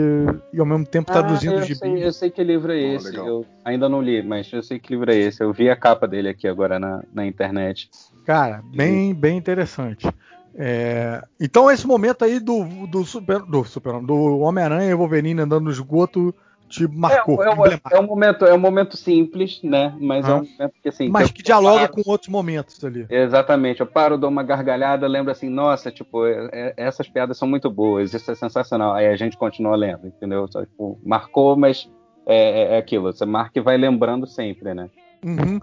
e 0.53 0.59
ao 0.59 0.66
mesmo 0.66 0.86
tempo 0.86 1.11
traduzindo 1.11 1.55
ah, 1.55 1.68
eu 1.68 1.76
sei, 1.76 2.05
eu 2.05 2.14
sei 2.14 2.30
que 2.30 2.43
livro 2.43 2.72
é 2.72 2.80
esse. 2.80 3.20
Oh, 3.20 3.28
eu 3.28 3.45
ainda 3.64 3.89
não 3.89 4.01
li, 4.01 4.22
mas 4.22 4.51
eu 4.51 4.61
sei 4.61 4.80
que 4.80 4.93
livro 4.93 5.11
é 5.11 5.16
esse. 5.16 5.43
Eu 5.43 5.51
vi 5.51 5.70
a 5.70 5.76
capa 5.76 6.07
dele 6.07 6.30
aqui 6.30 6.47
agora 6.47 6.80
na, 6.80 7.03
na 7.14 7.26
internet. 7.26 7.89
Cara, 8.26 8.64
bem, 8.74 9.14
bem 9.14 9.38
interessante. 9.38 10.07
É, 10.55 11.24
então 11.39 11.72
esse 11.72 11.88
momento 11.88 12.24
aí 12.24 12.39
do, 12.39 12.64
do 12.88 13.03
super 13.03 13.41
do, 13.41 13.64
super, 13.64 13.99
do 14.01 14.39
Homem-Aranha 14.39 14.91
e 14.91 14.93
Wolverine 14.93 15.41
andando 15.41 15.66
no 15.66 15.72
esgoto 15.72 16.34
te 16.74 16.88
marcou. 16.88 17.44
É, 17.44 17.50
é, 17.50 17.80
é, 17.92 18.00
um 18.00 18.08
momento, 18.08 18.46
é 18.46 18.54
um 18.54 18.60
momento 18.60 18.98
simples, 18.98 19.62
né? 19.62 19.96
Mas 20.00 20.26
ah. 20.26 20.30
é 20.30 20.34
um 20.34 20.38
momento 20.38 20.74
que 20.82 20.90
assim. 20.90 21.10
Mas 21.10 21.28
que, 21.28 21.36
que 21.36 21.44
dialoga 21.44 21.88
paro, 21.88 21.94
com 21.94 22.10
outros 22.10 22.30
momentos 22.30 22.84
ali. 22.84 23.06
Exatamente. 23.10 23.82
Eu 23.82 23.86
paro, 23.86 24.18
dou 24.18 24.30
uma 24.30 24.42
gargalhada, 24.42 25.08
lembro 25.08 25.32
assim, 25.32 25.50
nossa, 25.50 25.92
tipo, 25.92 26.26
é, 26.26 26.50
é, 26.52 26.74
essas 26.78 27.08
piadas 27.08 27.38
são 27.38 27.48
muito 27.48 27.70
boas, 27.70 28.14
isso 28.14 28.32
é 28.32 28.36
sensacional. 28.36 28.96
Aí 28.96 29.06
a 29.08 29.16
gente 29.16 29.38
continua 29.38 29.76
lendo, 29.76 30.08
entendeu? 30.08 30.48
Só, 30.48 30.62
tipo, 30.62 31.00
marcou, 31.06 31.56
mas 31.56 31.90
é, 32.26 32.76
é, 32.76 32.78
aquilo. 32.78 33.14
Você 33.14 33.26
marca 33.26 33.60
e 33.60 33.62
vai 33.62 33.78
lembrando 33.78 34.26
sempre, 34.26 34.74
né? 34.74 34.90
Uhum. 35.24 35.62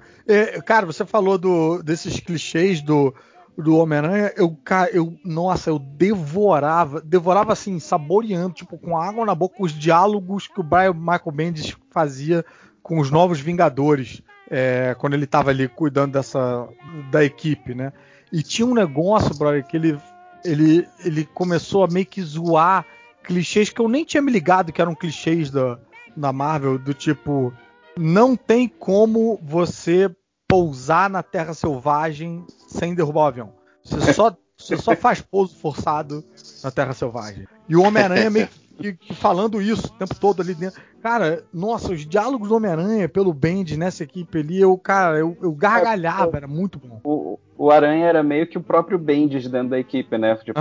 cara, 0.64 0.86
você 0.86 1.04
falou 1.04 1.36
do, 1.36 1.82
desses 1.82 2.18
clichês 2.18 2.80
do 2.80 3.14
do 3.60 3.76
Homem-Aranha, 3.76 4.32
eu, 4.36 4.56
eu, 4.92 5.16
nossa, 5.24 5.70
eu 5.70 5.78
devorava, 5.78 7.00
devorava 7.00 7.52
assim, 7.52 7.78
saboreando, 7.78 8.54
tipo, 8.54 8.78
com 8.78 8.96
água 8.96 9.24
na 9.24 9.34
boca, 9.34 9.56
os 9.58 9.72
diálogos 9.72 10.46
que 10.46 10.60
o 10.60 10.64
Brian 10.64 10.94
Michael 10.94 11.32
Bendis 11.32 11.76
fazia 11.90 12.44
com 12.82 12.98
os 12.98 13.10
novos 13.10 13.40
Vingadores, 13.40 14.22
é, 14.50 14.96
quando 14.98 15.14
ele 15.14 15.26
tava 15.26 15.50
ali 15.50 15.68
cuidando 15.68 16.12
dessa, 16.12 16.68
da 17.10 17.24
equipe, 17.24 17.74
né? 17.74 17.92
E 18.32 18.42
tinha 18.42 18.66
um 18.66 18.74
negócio, 18.74 19.36
brother, 19.36 19.64
que 19.66 19.76
ele, 19.76 19.98
ele, 20.44 20.88
ele 21.04 21.24
começou 21.24 21.84
a 21.84 21.88
meio 21.88 22.06
que 22.06 22.22
zoar 22.22 22.84
clichês 23.22 23.70
que 23.70 23.80
eu 23.80 23.88
nem 23.88 24.04
tinha 24.04 24.22
me 24.22 24.32
ligado 24.32 24.72
que 24.72 24.80
eram 24.80 24.94
clichês 24.94 25.50
da, 25.50 25.78
da 26.16 26.32
Marvel, 26.32 26.78
do 26.78 26.94
tipo, 26.94 27.52
não 27.96 28.36
tem 28.36 28.68
como 28.68 29.38
você 29.42 30.10
pousar 30.50 31.08
na 31.08 31.22
Terra 31.22 31.54
Selvagem 31.54 32.44
sem 32.66 32.94
derrubar 32.94 33.22
o 33.22 33.26
avião. 33.26 33.52
Você 33.84 34.12
só, 34.12 34.36
você 34.58 34.76
só 34.76 34.96
faz 34.96 35.20
pouso 35.20 35.56
forçado 35.56 36.24
na 36.64 36.70
Terra 36.70 36.92
Selvagem. 36.92 37.46
E 37.68 37.76
o 37.76 37.82
Homem-Aranha 37.82 38.28
meio 38.28 38.48
que, 38.76 38.94
que, 38.94 39.14
falando 39.14 39.62
isso 39.62 39.86
o 39.86 39.98
tempo 39.98 40.18
todo 40.18 40.42
ali 40.42 40.54
dentro. 40.54 40.80
Cara, 41.00 41.44
nossa, 41.52 41.92
os 41.92 42.04
diálogos 42.04 42.48
do 42.48 42.56
Homem-Aranha 42.56 43.08
pelo 43.08 43.32
Bend 43.32 43.76
nessa 43.76 44.02
equipe 44.02 44.38
ali, 44.38 44.60
eu, 44.60 44.76
cara, 44.76 45.18
eu, 45.18 45.36
eu 45.40 45.52
gargalhava, 45.52 46.36
era 46.36 46.48
muito 46.48 46.78
bom. 46.78 47.00
O, 47.04 47.38
o 47.56 47.70
Aranha 47.70 48.06
era 48.06 48.22
meio 48.22 48.46
que 48.46 48.58
o 48.58 48.62
próprio 48.62 48.98
Bendis 48.98 49.46
dentro 49.48 49.70
da 49.70 49.78
equipe, 49.78 50.18
né? 50.18 50.34
Tipo, 50.36 50.60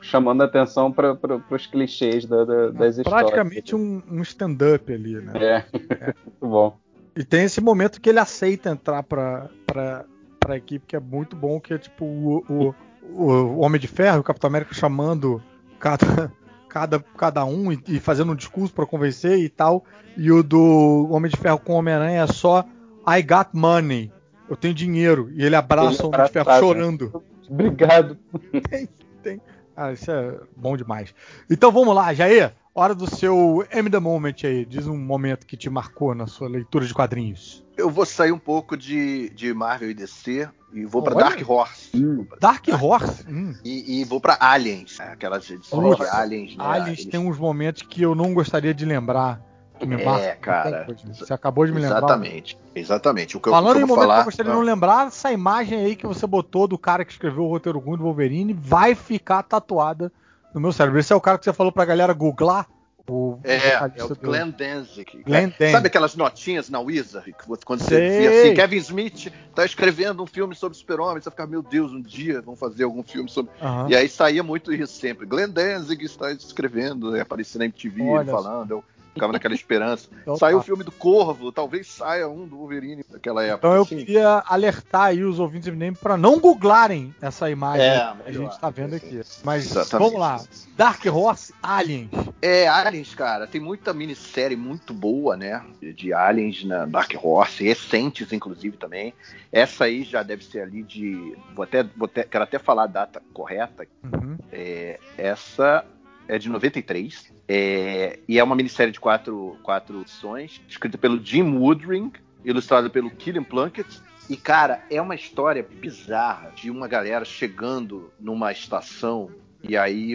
chamando 0.00 0.42
atenção 0.42 0.90
para 0.90 1.16
os 1.50 1.66
clichês 1.66 2.24
da, 2.24 2.44
da, 2.44 2.70
das 2.70 2.98
histórias. 2.98 3.30
Praticamente 3.30 3.76
um, 3.76 4.02
um 4.10 4.22
stand-up 4.22 4.92
ali, 4.92 5.16
né? 5.16 5.32
É, 5.34 5.64
é. 5.72 6.14
muito 6.24 6.46
bom. 6.46 6.85
E 7.16 7.24
tem 7.24 7.44
esse 7.44 7.60
momento 7.60 8.00
que 8.00 8.10
ele 8.10 8.18
aceita 8.18 8.70
entrar 8.70 9.02
pra, 9.02 9.48
pra, 9.66 10.04
pra 10.38 10.56
equipe, 10.56 10.86
que 10.86 10.94
é 10.94 11.00
muito 11.00 11.34
bom, 11.34 11.58
que 11.58 11.72
é 11.72 11.78
tipo 11.78 12.04
o, 12.04 12.44
o, 12.48 12.74
o 13.10 13.58
Homem 13.58 13.80
de 13.80 13.88
Ferro, 13.88 14.20
o 14.20 14.24
Capitão 14.24 14.48
América 14.48 14.74
chamando 14.74 15.42
cada, 15.80 16.30
cada, 16.68 17.00
cada 17.16 17.44
um 17.46 17.72
e, 17.72 17.82
e 17.88 17.98
fazendo 17.98 18.32
um 18.32 18.36
discurso 18.36 18.74
para 18.74 18.84
convencer 18.84 19.38
e 19.38 19.48
tal. 19.48 19.82
E 20.16 20.30
o 20.30 20.42
do 20.42 21.08
Homem 21.10 21.30
de 21.30 21.38
Ferro 21.38 21.58
com 21.58 21.72
o 21.72 21.76
Homem-Aranha 21.76 22.22
é 22.22 22.26
só 22.26 22.64
I 23.08 23.22
got 23.22 23.48
money. 23.54 24.12
Eu 24.48 24.56
tenho 24.56 24.74
dinheiro. 24.74 25.30
E 25.32 25.44
ele 25.44 25.56
abraça 25.56 26.04
o 26.04 26.08
Homem 26.08 26.26
de 26.26 26.32
Ferro 26.32 26.50
né? 26.50 26.58
chorando. 26.58 27.24
Obrigado. 27.48 28.18
Tem, 28.68 28.88
tem. 29.22 29.40
Ah, 29.76 29.92
isso 29.92 30.10
é 30.10 30.40
bom 30.56 30.76
demais. 30.76 31.14
Então 31.48 31.70
vamos 31.70 31.94
lá, 31.94 32.12
Jair. 32.12 32.52
Hora 32.78 32.94
do 32.94 33.08
seu 33.08 33.66
M 33.70 33.88
the 33.88 33.98
Moment 33.98 34.34
aí. 34.44 34.66
Diz 34.66 34.86
um 34.86 34.98
momento 34.98 35.46
que 35.46 35.56
te 35.56 35.70
marcou 35.70 36.14
na 36.14 36.26
sua 36.26 36.46
leitura 36.46 36.84
de 36.84 36.92
quadrinhos. 36.92 37.64
Eu 37.74 37.88
vou 37.88 38.04
sair 38.04 38.32
um 38.32 38.38
pouco 38.38 38.76
de, 38.76 39.30
de 39.30 39.54
Marvel 39.54 39.90
e 39.90 39.94
DC 39.94 40.46
e 40.74 40.84
vou 40.84 41.02
para 41.02 41.14
Dark 41.14 41.40
Horse. 41.48 41.96
Hum. 41.96 42.26
Dark 42.38 42.66
Horse? 42.68 43.24
Hum. 43.26 43.54
E, 43.64 44.02
e, 44.02 44.04
vou 44.04 44.20
para 44.20 44.36
Aliens, 44.38 44.98
né? 44.98 45.08
aquelas 45.10 45.48
edições 45.50 45.96
de 45.96 46.02
Aliens. 46.04 46.54
Né? 46.54 46.62
Aliens 46.62 46.98
Eles... 46.98 47.10
tem 47.10 47.18
uns 47.18 47.38
momentos 47.38 47.80
que 47.80 48.02
eu 48.02 48.14
não 48.14 48.34
gostaria 48.34 48.74
de 48.74 48.84
lembrar. 48.84 49.40
Que 49.78 49.86
me 49.86 49.94
é, 50.02 50.34
cara. 50.34 50.86
Você 51.14 51.32
acabou 51.32 51.64
de 51.64 51.72
me 51.72 51.80
lembrar. 51.80 51.98
Exatamente, 51.98 52.58
exatamente. 52.74 53.36
O 53.38 53.40
que 53.40 53.48
Falando 53.48 53.68
eu, 53.68 53.72
o 53.72 53.74
que 53.76 53.84
em 53.84 53.86
momento 53.86 54.02
falar, 54.02 54.14
que 54.16 54.20
eu 54.20 54.24
gostaria 54.26 54.52
de 54.52 54.58
não 54.58 54.64
lembrar, 54.64 55.06
essa 55.06 55.32
imagem 55.32 55.78
aí 55.78 55.96
que 55.96 56.06
você 56.06 56.26
botou 56.26 56.68
do 56.68 56.76
cara 56.76 57.06
que 57.06 57.12
escreveu 57.12 57.44
o 57.44 57.48
roteiro 57.48 57.78
ruim 57.78 57.96
do 57.96 58.04
Wolverine 58.04 58.52
vai 58.52 58.94
ficar 58.94 59.42
tatuada 59.42 60.12
no 60.54 60.60
meu 60.60 60.72
cérebro. 60.72 60.98
Esse 60.98 61.12
é 61.12 61.16
o 61.16 61.20
cara 61.20 61.38
que 61.38 61.44
você 61.44 61.52
falou 61.52 61.72
pra 61.72 61.84
galera 61.84 62.12
googlar. 62.12 62.66
O 63.08 63.38
é, 63.44 63.56
é 63.56 64.04
o 64.04 64.16
Glenn 64.16 64.50
Danzig. 64.50 65.22
Glenn 65.24 65.52
é, 65.60 65.70
Sabe 65.70 65.86
aquelas 65.86 66.16
notinhas 66.16 66.68
na 66.68 66.80
Wizard? 66.80 67.32
Quando 67.64 67.80
você 67.80 68.00
vê 68.00 68.26
assim, 68.26 68.54
Kevin 68.54 68.76
Smith 68.78 69.32
tá 69.54 69.64
escrevendo 69.64 70.24
um 70.24 70.26
filme 70.26 70.56
sobre 70.56 70.76
super-homem, 70.76 71.22
você 71.22 71.30
fica, 71.30 71.46
meu 71.46 71.62
Deus, 71.62 71.92
um 71.92 72.02
dia 72.02 72.42
vão 72.42 72.56
fazer 72.56 72.82
algum 72.82 73.04
filme 73.04 73.28
sobre. 73.28 73.52
Uhum. 73.62 73.88
E 73.88 73.94
aí 73.94 74.08
saía 74.08 74.42
muito 74.42 74.72
isso 74.72 74.94
sempre. 74.94 75.24
Glenn 75.24 75.50
Danzig 75.50 76.04
está 76.04 76.32
escrevendo, 76.32 77.18
aparecendo 77.20 77.60
na 77.60 77.66
MTV 77.66 78.24
falando. 78.24 78.70
Eu, 78.72 78.84
ficava 79.16 79.32
naquela 79.32 79.54
esperança. 79.54 80.08
Então, 80.22 80.36
Saiu 80.36 80.58
tá. 80.58 80.62
o 80.62 80.64
filme 80.64 80.84
do 80.84 80.92
Corvo, 80.92 81.50
talvez 81.50 81.86
saia 81.88 82.28
um 82.28 82.46
do 82.46 82.56
Wolverine 82.56 83.04
naquela 83.10 83.42
época. 83.42 83.66
Então 83.66 83.74
eu 83.74 83.82
assim. 83.82 83.96
queria 83.96 84.42
alertar 84.46 85.06
aí 85.06 85.24
os 85.24 85.40
ouvintes 85.40 85.66
para 86.00 86.16
não 86.16 86.38
googlarem 86.38 87.14
essa 87.20 87.50
imagem 87.50 87.86
é, 87.86 88.14
que 88.24 88.28
a 88.28 88.32
gente 88.32 88.52
está 88.52 88.70
vendo 88.70 88.94
aqui. 88.94 89.20
Mas 89.42 89.66
Exatamente. 89.66 90.10
vamos 90.10 90.20
lá. 90.20 90.40
Dark 90.76 91.04
Horse 91.06 91.54
Aliens. 91.62 92.10
É, 92.40 92.68
Aliens, 92.68 93.14
cara, 93.14 93.46
tem 93.46 93.60
muita 93.60 93.94
minissérie 93.94 94.56
muito 94.56 94.92
boa, 94.92 95.36
né? 95.36 95.64
De 95.80 96.12
Aliens 96.12 96.64
na 96.64 96.84
Dark 96.84 97.12
Horse, 97.20 97.64
recentes, 97.64 98.32
inclusive, 98.32 98.76
também. 98.76 99.14
Essa 99.50 99.84
aí 99.84 100.04
já 100.04 100.22
deve 100.22 100.44
ser 100.44 100.60
ali 100.60 100.82
de. 100.82 101.34
Vou 101.54 101.64
até, 101.64 101.82
vou 101.82 102.04
até 102.04 102.24
quero 102.24 102.44
até 102.44 102.58
falar 102.58 102.84
a 102.84 102.88
data 102.88 103.22
correta. 103.32 103.86
Uhum. 104.04 104.36
É, 104.52 105.00
essa 105.16 105.84
é 106.28 106.38
de 106.38 106.48
93. 106.48 107.32
É, 107.48 108.18
e 108.28 108.38
é 108.38 108.44
uma 108.44 108.56
minissérie 108.56 108.92
de 108.92 109.00
quatro, 109.00 109.56
quatro 109.62 110.00
edições, 110.00 110.60
escrita 110.68 110.98
pelo 110.98 111.22
Jim 111.24 111.56
Woodring, 111.56 112.12
ilustrada 112.44 112.90
pelo 112.90 113.10
Killian 113.10 113.44
Plunkett. 113.44 114.00
E, 114.28 114.36
cara, 114.36 114.82
é 114.90 115.00
uma 115.00 115.14
história 115.14 115.62
bizarra 115.62 116.50
de 116.54 116.70
uma 116.70 116.88
galera 116.88 117.24
chegando 117.24 118.10
numa 118.18 118.50
estação 118.50 119.30
e 119.68 119.76
aí 119.76 120.14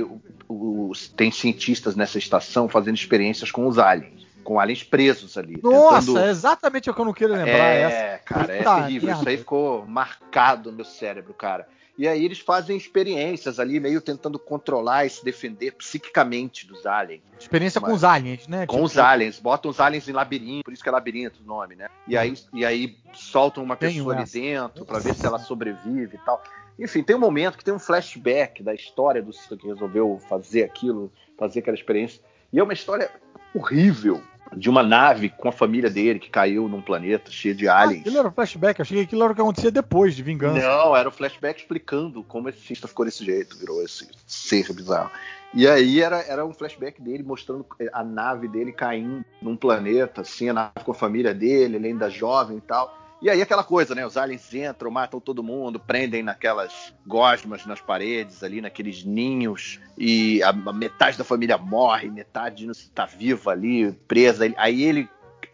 tem 1.15 1.31
cientistas 1.31 1.95
nessa 1.95 2.17
estação 2.17 2.69
fazendo 2.69 2.95
experiências 2.95 3.51
com 3.51 3.67
os 3.67 3.77
aliens. 3.77 4.27
Com 4.43 4.59
aliens 4.59 4.83
presos 4.83 5.37
ali. 5.37 5.59
Nossa, 5.61 6.07
tentando... 6.07 6.25
é 6.25 6.29
exatamente 6.29 6.89
o 6.89 6.93
que 6.93 7.01
eu 7.01 7.05
não 7.05 7.13
queria 7.13 7.35
lembrar. 7.35 7.53
É, 7.53 7.81
essa. 7.81 8.23
cara, 8.23 8.53
é 8.53 8.63
terrível. 8.63 9.13
Isso 9.13 9.29
aí 9.29 9.37
ficou 9.37 9.85
marcado 9.85 10.71
no 10.71 10.77
meu 10.77 10.85
cérebro, 10.85 11.33
cara. 11.33 11.67
E 11.97 12.07
aí 12.07 12.23
eles 12.23 12.39
fazem 12.39 12.75
experiências 12.75 13.59
ali, 13.59 13.79
meio 13.79 14.01
tentando 14.01 14.39
controlar 14.39 15.05
e 15.05 15.09
se 15.09 15.23
defender 15.23 15.71
psiquicamente 15.73 16.65
dos 16.65 16.85
aliens. 16.85 17.21
Experiência 17.39 17.81
Mas, 17.81 17.89
com 17.89 17.95
os 17.95 18.03
aliens, 18.03 18.47
né? 18.47 18.65
Com 18.65 18.75
tipo... 18.75 18.85
os 18.85 18.97
aliens. 18.97 19.39
Botam 19.39 19.69
os 19.69 19.79
aliens 19.79 20.07
em 20.07 20.11
labirinto, 20.11 20.63
por 20.63 20.73
isso 20.73 20.81
que 20.81 20.89
é 20.89 20.91
labirinto 20.91 21.41
o 21.43 21.45
nome, 21.45 21.75
né? 21.75 21.89
E 22.07 22.17
aí, 22.17 22.33
e 22.53 22.65
aí 22.65 22.97
soltam 23.13 23.63
uma 23.63 23.75
pessoa 23.75 24.15
ali 24.15 24.29
dentro 24.29 24.85
para 24.85 24.99
ver 24.99 25.13
se 25.13 25.25
ela 25.25 25.39
sobrevive 25.39 26.15
e 26.15 26.25
tal. 26.25 26.41
Enfim, 26.79 27.03
tem 27.03 27.15
um 27.15 27.19
momento 27.19 27.57
que 27.57 27.63
tem 27.63 27.73
um 27.73 27.79
flashback 27.79 28.63
da 28.63 28.73
história 28.73 29.21
do 29.21 29.31
que 29.31 29.67
resolveu 29.67 30.19
fazer 30.27 30.63
aquilo, 30.63 31.11
fazer 31.37 31.59
aquela 31.59 31.75
experiência. 31.75 32.21
E 32.51 32.59
é 32.59 32.63
uma 32.63 32.73
história 32.73 33.11
horrível, 33.53 34.21
de 34.55 34.69
uma 34.69 34.83
nave 34.83 35.29
com 35.29 35.47
a 35.47 35.51
família 35.51 35.89
dele 35.89 36.19
que 36.19 36.29
caiu 36.29 36.67
num 36.67 36.81
planeta 36.81 37.31
cheio 37.31 37.55
de 37.55 37.67
aliens. 37.67 37.99
Ah, 37.99 38.01
aquilo 38.01 38.17
era 38.19 38.31
flashback, 38.31 38.79
eu 38.79 38.83
achei 38.83 38.97
que 38.97 39.03
aquilo 39.03 39.23
era 39.23 39.31
o 39.31 39.35
que 39.35 39.41
acontecia 39.41 39.71
depois 39.71 40.15
de 40.15 40.23
vingança. 40.23 40.67
Não, 40.67 40.95
era 40.95 41.07
o 41.07 41.11
flashback 41.11 41.61
explicando 41.61 42.23
como 42.23 42.49
esse 42.49 42.59
cientista 42.59 42.87
ficou 42.87 43.05
desse 43.05 43.23
jeito, 43.23 43.57
virou 43.57 43.81
esse 43.83 44.09
ser 44.27 44.71
bizarro. 44.73 45.11
E 45.53 45.67
aí 45.67 46.01
era, 46.01 46.21
era 46.21 46.45
um 46.45 46.53
flashback 46.53 47.01
dele 47.01 47.23
mostrando 47.23 47.65
a 47.91 48.03
nave 48.03 48.47
dele 48.47 48.71
caindo 48.71 49.25
num 49.41 49.55
planeta, 49.55 50.21
assim, 50.21 50.49
a 50.49 50.53
nave 50.53 50.71
com 50.83 50.91
a 50.91 50.95
família 50.95 51.33
dele, 51.33 51.75
ele 51.75 51.87
ainda 51.87 52.09
jovem 52.09 52.57
e 52.57 52.61
tal. 52.61 53.00
E 53.21 53.29
aí 53.29 53.39
aquela 53.39 53.63
coisa, 53.63 53.93
né? 53.93 54.03
Os 54.03 54.17
aliens 54.17 54.51
entram, 54.51 54.89
matam 54.89 55.19
todo 55.19 55.43
mundo, 55.43 55.79
prendem 55.79 56.23
naquelas 56.23 56.91
gosmas 57.05 57.67
nas 57.67 57.79
paredes 57.79 58.43
ali, 58.43 58.61
naqueles 58.61 59.03
ninhos, 59.03 59.79
e 59.95 60.41
a, 60.41 60.51
metade 60.51 61.19
da 61.19 61.23
família 61.23 61.55
morre, 61.55 62.09
metade 62.09 62.65
não 62.65 62.71
está 62.71 63.05
viva 63.05 63.51
ali, 63.51 63.91
presa. 64.07 64.51
Aí 64.57 64.83
ele, 64.83 65.07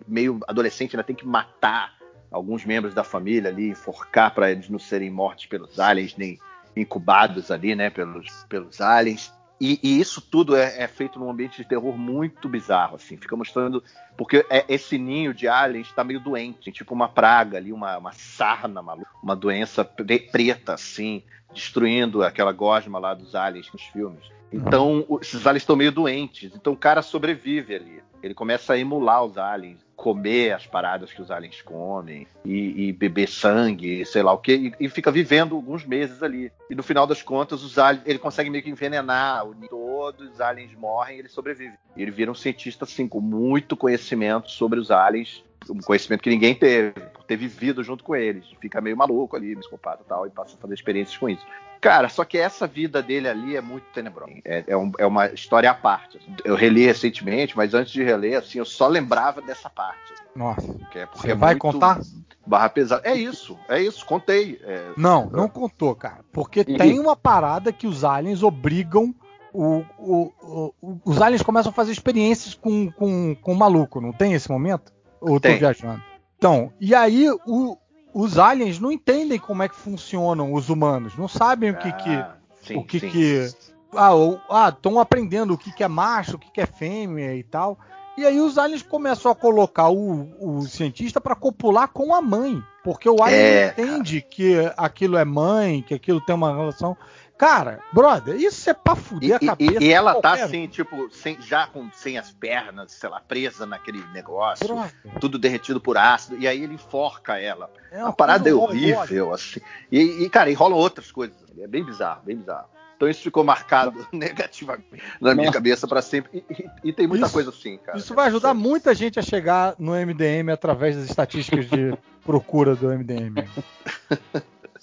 meio 0.07 0.39
adolescente, 0.47 0.95
ainda 0.95 1.03
tem 1.03 1.15
que 1.15 1.27
matar 1.27 1.97
alguns 2.31 2.63
membros 2.63 2.93
da 2.93 3.03
família 3.03 3.51
ali, 3.51 3.69
enforcar 3.69 4.33
para 4.33 4.49
eles 4.49 4.69
não 4.69 4.79
serem 4.79 5.11
mortos 5.11 5.45
pelos 5.47 5.77
aliens, 5.77 6.15
nem 6.15 6.39
incubados 6.73 7.51
ali, 7.51 7.75
né, 7.75 7.89
pelos, 7.89 8.45
pelos 8.47 8.79
aliens. 8.79 9.33
E, 9.59 9.79
e, 9.81 9.99
isso 9.99 10.21
tudo 10.21 10.55
é, 10.55 10.83
é, 10.83 10.87
feito 10.87 11.19
num 11.19 11.29
ambiente 11.29 11.57
de 11.57 11.67
terror 11.67 11.97
muito 11.97 12.47
bizarro, 12.47 12.95
assim. 12.95 13.17
Fica 13.17 13.35
mostrando. 13.35 13.83
Porque 14.15 14.45
é, 14.49 14.65
esse 14.69 14.97
ninho 14.97 15.33
de 15.33 15.47
aliens 15.47 15.87
está 15.87 16.03
meio 16.03 16.19
doente, 16.19 16.71
tipo 16.71 16.93
uma 16.93 17.09
praga 17.09 17.57
ali, 17.57 17.73
uma, 17.73 17.97
uma 17.97 18.11
sarna 18.11 18.81
maluca, 18.81 19.09
uma 19.21 19.35
doença 19.35 19.83
preta, 19.83 20.73
assim, 20.73 21.23
destruindo 21.53 22.23
aquela 22.23 22.51
gosma 22.51 22.99
lá 22.99 23.13
dos 23.13 23.35
aliens 23.35 23.71
nos 23.71 23.83
filmes. 23.83 24.31
Então, 24.51 25.05
esses 25.21 25.45
aliens 25.45 25.63
estão 25.63 25.75
meio 25.75 25.91
doentes. 25.91 26.53
Então, 26.55 26.73
o 26.73 26.77
cara 26.77 27.01
sobrevive 27.01 27.75
ali. 27.75 28.01
Ele 28.23 28.33
começa 28.33 28.73
a 28.73 28.77
emular 28.77 29.23
os 29.23 29.37
aliens 29.37 29.87
comer 29.97 30.53
as 30.53 30.67
paradas 30.67 31.11
que 31.11 31.21
os 31.21 31.31
aliens 31.31 31.59
comem 31.63 32.27
e, 32.45 32.87
e 32.87 32.93
beber 32.93 33.27
sangue, 33.27 34.05
sei 34.05 34.21
lá 34.21 34.31
o 34.31 34.37
que, 34.37 34.53
e, 34.79 34.85
e, 34.85 34.89
fica 34.89 35.11
vivendo 35.11 35.55
alguns 35.55 35.83
meses 35.83 36.21
ali. 36.21 36.51
E 36.69 36.75
no 36.75 36.83
final 36.83 37.07
das 37.07 37.23
contas, 37.23 37.63
os 37.63 37.79
aliens, 37.79 38.03
ele 38.05 38.19
consegue 38.19 38.49
meio 38.49 38.63
que 38.63 38.69
envenenar 38.69 39.45
o 39.45 39.55
todos 39.67 40.29
os 40.31 40.39
aliens 40.39 40.73
morrem, 40.75 41.17
ele 41.17 41.27
sobrevive. 41.27 41.73
E 41.95 42.01
ele 42.03 42.11
vira 42.11 42.31
um 42.31 42.35
cientista 42.35 42.85
assim 42.85 43.07
com 43.07 43.19
muito 43.19 43.75
conhecimento 43.75 44.51
sobre 44.51 44.79
os 44.79 44.91
aliens, 44.91 45.43
um 45.69 45.79
conhecimento 45.79 46.21
que 46.21 46.29
ninguém 46.29 46.55
teve, 46.55 46.91
por 46.91 47.23
ter 47.23 47.37
vivido 47.37 47.83
junto 47.83 48.03
com 48.03 48.15
eles. 48.15 48.45
Fica 48.61 48.81
meio 48.81 48.97
maluco 48.97 49.35
ali, 49.35 49.55
psicopata 49.55 50.03
e 50.05 50.07
tal, 50.07 50.27
e 50.27 50.29
passa 50.29 50.55
a 50.55 50.59
fazer 50.59 50.73
experiências 50.73 51.17
com 51.17 51.29
isso. 51.29 51.45
Cara, 51.79 52.09
só 52.09 52.25
que 52.25 52.37
essa 52.37 52.65
vida 52.65 53.01
dele 53.01 53.27
ali 53.27 53.55
é 53.55 53.61
muito 53.61 53.85
tenebrosa. 53.93 54.33
É, 54.43 54.63
é, 54.67 54.77
um, 54.77 54.91
é, 54.97 55.05
uma 55.05 55.27
história 55.27 55.69
à 55.69 55.73
parte. 55.73 56.19
Eu 56.43 56.55
reli 56.55 56.85
recentemente, 56.85 57.55
mas 57.55 57.73
antes 57.73 57.93
de 57.93 58.03
reler, 58.03 58.39
assim, 58.39 58.57
eu 58.57 58.65
só 58.65 58.87
lembrava 58.87 59.41
dessa 59.41 59.69
parte. 59.69 60.13
Nossa. 60.35 60.73
Que 60.91 60.99
é 60.99 61.07
Você 61.13 61.31
é 61.31 61.35
vai 61.35 61.55
contar? 61.55 61.99
Barra 62.45 62.69
pesada. 62.69 63.07
É 63.07 63.15
isso, 63.15 63.57
é 63.67 63.81
isso, 63.81 64.05
contei. 64.05 64.59
É... 64.63 64.91
Não, 64.95 65.29
não 65.29 65.49
contou, 65.49 65.93
cara. 65.95 66.19
Porque 66.31 66.61
e... 66.61 66.77
tem 66.77 66.99
uma 66.99 67.15
parada 67.15 67.71
que 67.73 67.85
os 67.85 68.03
aliens 68.03 68.41
obrigam. 68.41 69.13
O, 69.53 69.83
o, 69.97 70.73
o, 70.81 70.99
os 71.03 71.21
aliens 71.21 71.41
começam 71.41 71.71
a 71.71 71.73
fazer 71.73 71.91
experiências 71.91 72.53
com, 72.53 72.91
com, 72.91 73.35
com 73.35 73.53
o 73.53 73.57
maluco, 73.57 73.99
não 73.99 74.13
tem 74.13 74.33
esse 74.33 74.49
momento? 74.51 74.93
Ou 75.21 75.39
tô 75.39 75.49
viajando? 75.49 76.01
Então, 76.37 76.71
e 76.79 76.93
aí 76.93 77.29
o, 77.45 77.77
os 78.13 78.37
aliens 78.37 78.79
não 78.79 78.91
entendem 78.91 79.39
como 79.39 79.63
é 79.63 79.69
que 79.69 79.75
funcionam 79.75 80.53
os 80.53 80.69
humanos, 80.69 81.17
não 81.17 81.27
sabem 81.27 81.71
o 81.71 81.77
que 81.77 81.91
que 81.91 82.09
ah, 82.09 82.35
sim, 82.61 82.77
o 82.77 82.83
que 82.83 82.99
sim. 82.99 83.09
que 83.09 83.49
ah, 83.95 84.69
estão 84.69 84.99
ah, 84.99 85.01
aprendendo 85.01 85.53
o 85.53 85.57
que 85.57 85.71
que 85.71 85.83
é 85.83 85.87
macho, 85.87 86.35
o 86.35 86.39
que 86.39 86.51
que 86.51 86.61
é 86.61 86.65
fêmea 86.65 87.35
e 87.35 87.43
tal. 87.43 87.77
E 88.17 88.25
aí 88.25 88.39
os 88.39 88.57
aliens 88.57 88.81
começam 88.81 89.31
a 89.31 89.35
colocar 89.35 89.89
o, 89.89 90.27
o 90.39 90.61
cientista 90.63 91.21
para 91.21 91.35
copular 91.35 91.87
com 91.87 92.15
a 92.15 92.21
mãe, 92.21 92.63
porque 92.83 93.07
o 93.07 93.21
alien 93.21 93.39
é, 93.39 93.67
entende 93.67 94.21
cara. 94.21 94.33
que 94.33 94.73
aquilo 94.75 95.17
é 95.17 95.23
mãe, 95.23 95.83
que 95.83 95.93
aquilo 95.93 96.19
tem 96.19 96.33
uma 96.33 96.55
relação. 96.55 96.97
Cara, 97.37 97.79
brother, 97.93 98.35
isso 98.35 98.67
é 98.69 98.73
pra 98.73 98.95
fuder 98.95 99.29
e, 99.29 99.33
a 99.33 99.39
cabeça. 99.39 99.83
E, 99.83 99.87
e 99.87 99.93
ela 99.93 100.19
tá 100.19 100.33
assim, 100.33 100.67
tipo, 100.67 101.09
sem, 101.11 101.39
já 101.39 101.67
com 101.67 101.89
sem 101.91 102.17
as 102.17 102.31
pernas, 102.31 102.93
sei 102.93 103.09
lá, 103.09 103.19
presa 103.19 103.65
naquele 103.65 104.03
negócio, 104.11 104.65
brother. 104.65 104.91
tudo 105.19 105.37
derretido 105.37 105.79
por 105.79 105.97
ácido, 105.97 106.37
e 106.37 106.47
aí 106.47 106.63
ele 106.63 106.73
enforca 106.73 107.39
ela. 107.39 107.71
É 107.91 107.99
uma 107.99 108.09
a 108.09 108.13
parada 108.13 108.49
é 108.49 108.53
horrível, 108.53 109.33
assim. 109.33 109.59
E, 109.91 110.23
e, 110.23 110.29
cara, 110.29 110.49
e 110.49 110.53
rolam 110.53 110.77
outras 110.77 111.11
coisas. 111.11 111.37
É 111.59 111.67
bem 111.67 111.83
bizarro, 111.83 112.21
bem 112.25 112.37
bizarro. 112.37 112.67
Então 112.97 113.07
isso 113.07 113.21
ficou 113.21 113.43
marcado 113.43 114.05
negativamente 114.11 114.87
na 115.21 115.35
minha 115.35 115.45
Nossa. 115.45 115.59
cabeça 115.59 115.87
para 115.87 116.01
sempre. 116.01 116.43
E, 116.49 116.53
e, 116.53 116.89
e, 116.89 116.93
tem 116.93 117.05
muita 117.05 117.25
isso, 117.25 117.33
coisa 117.33 117.49
assim, 117.51 117.77
cara. 117.77 117.97
Isso 117.97 118.15
vai 118.15 118.27
ajudar 118.27 118.55
muita 118.55 118.95
gente 118.95 119.19
a 119.19 119.21
chegar 119.21 119.75
no 119.77 119.93
MDM 119.93 120.51
através 120.51 120.95
das 120.95 121.05
estatísticas 121.05 121.69
de 121.69 121.95
procura 122.25 122.75
do 122.75 122.87
MDM. 122.87 123.47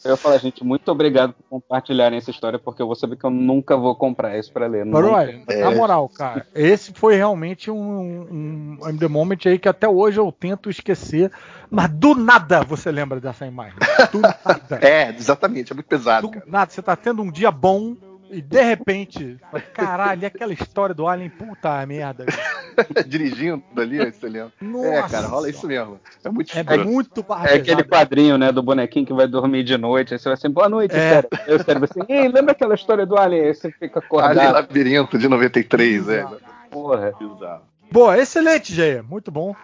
Eu 0.04 0.10
ia 0.10 0.16
falar, 0.18 0.36
gente, 0.36 0.62
muito 0.62 0.90
obrigado 0.92 1.32
por 1.32 1.44
compartilharem 1.48 2.18
essa 2.18 2.30
história, 2.30 2.58
porque 2.58 2.82
eu 2.82 2.86
vou 2.86 2.94
saber 2.94 3.16
que 3.16 3.24
eu 3.24 3.30
nunca 3.30 3.74
vou 3.74 3.96
comprar 3.96 4.38
isso 4.38 4.52
pra 4.52 4.66
ler. 4.66 4.84
Barulho, 4.84 5.42
é. 5.48 5.62
na 5.62 5.70
moral, 5.70 6.08
cara, 6.10 6.46
esse 6.54 6.92
foi 6.92 7.16
realmente 7.16 7.70
um, 7.70 8.76
um 8.80 8.88
MD 8.88 9.08
Moment 9.08 9.38
aí 9.46 9.58
que 9.58 9.68
até 9.68 9.88
hoje 9.88 10.20
eu 10.20 10.30
tento 10.30 10.68
esquecer, 10.68 11.32
mas 11.70 11.90
do 11.90 12.14
nada 12.14 12.62
você 12.62 12.92
lembra 12.92 13.18
dessa 13.18 13.46
imagem. 13.46 13.78
Do 14.12 14.20
nada. 14.20 14.78
é, 14.82 15.08
exatamente, 15.08 15.72
é 15.72 15.74
muito 15.74 15.86
pesado. 15.86 16.26
Do 16.26 16.32
cara. 16.34 16.44
nada, 16.46 16.70
você 16.70 16.82
tá 16.82 16.94
tendo 16.94 17.22
um 17.22 17.30
dia 17.30 17.50
bom, 17.50 17.96
e 18.30 18.40
de 18.40 18.62
repente, 18.62 19.38
caralho, 19.72 20.26
aquela 20.26 20.52
história 20.52 20.94
do 20.94 21.06
Alien, 21.06 21.30
puta 21.30 21.84
merda. 21.86 22.26
Dirigindo 23.06 23.62
ali, 23.76 23.98
você 24.10 24.28
lembra? 24.28 24.52
Nossa. 24.60 24.88
É, 24.88 25.08
cara, 25.08 25.26
rola 25.28 25.48
isso 25.48 25.66
mesmo. 25.66 26.00
É 26.24 26.28
muito 26.28 26.58
É 26.58 26.76
muito 26.78 27.26
É 27.46 27.54
aquele 27.54 27.84
quadrinho, 27.84 28.36
né, 28.36 28.50
do 28.50 28.62
bonequinho 28.62 29.06
que 29.06 29.12
vai 29.12 29.28
dormir 29.28 29.62
de 29.64 29.76
noite, 29.76 30.14
aí 30.14 30.18
você 30.18 30.28
vai 30.28 30.34
assim, 30.34 30.50
boa 30.50 30.68
noite, 30.68 30.94
é. 30.94 31.10
sério. 31.10 31.28
Eu 31.46 31.62
sério, 31.62 31.84
assim, 31.84 32.00
ei, 32.08 32.28
lembra 32.28 32.52
aquela 32.52 32.74
história 32.74 33.06
do 33.06 33.16
Alien? 33.16 33.44
Aí 33.44 33.54
você 33.54 33.70
fica 33.70 34.00
acordado. 34.00 34.38
Ali, 34.38 34.52
Labirinto 34.52 35.18
de 35.18 35.28
93, 35.28 36.08
é. 36.08 36.26
Porra. 36.70 37.12
Bizarro. 37.18 37.62
Boa, 37.90 38.18
excelente, 38.18 38.74
Jair, 38.74 39.04
muito 39.04 39.30
bom. 39.30 39.54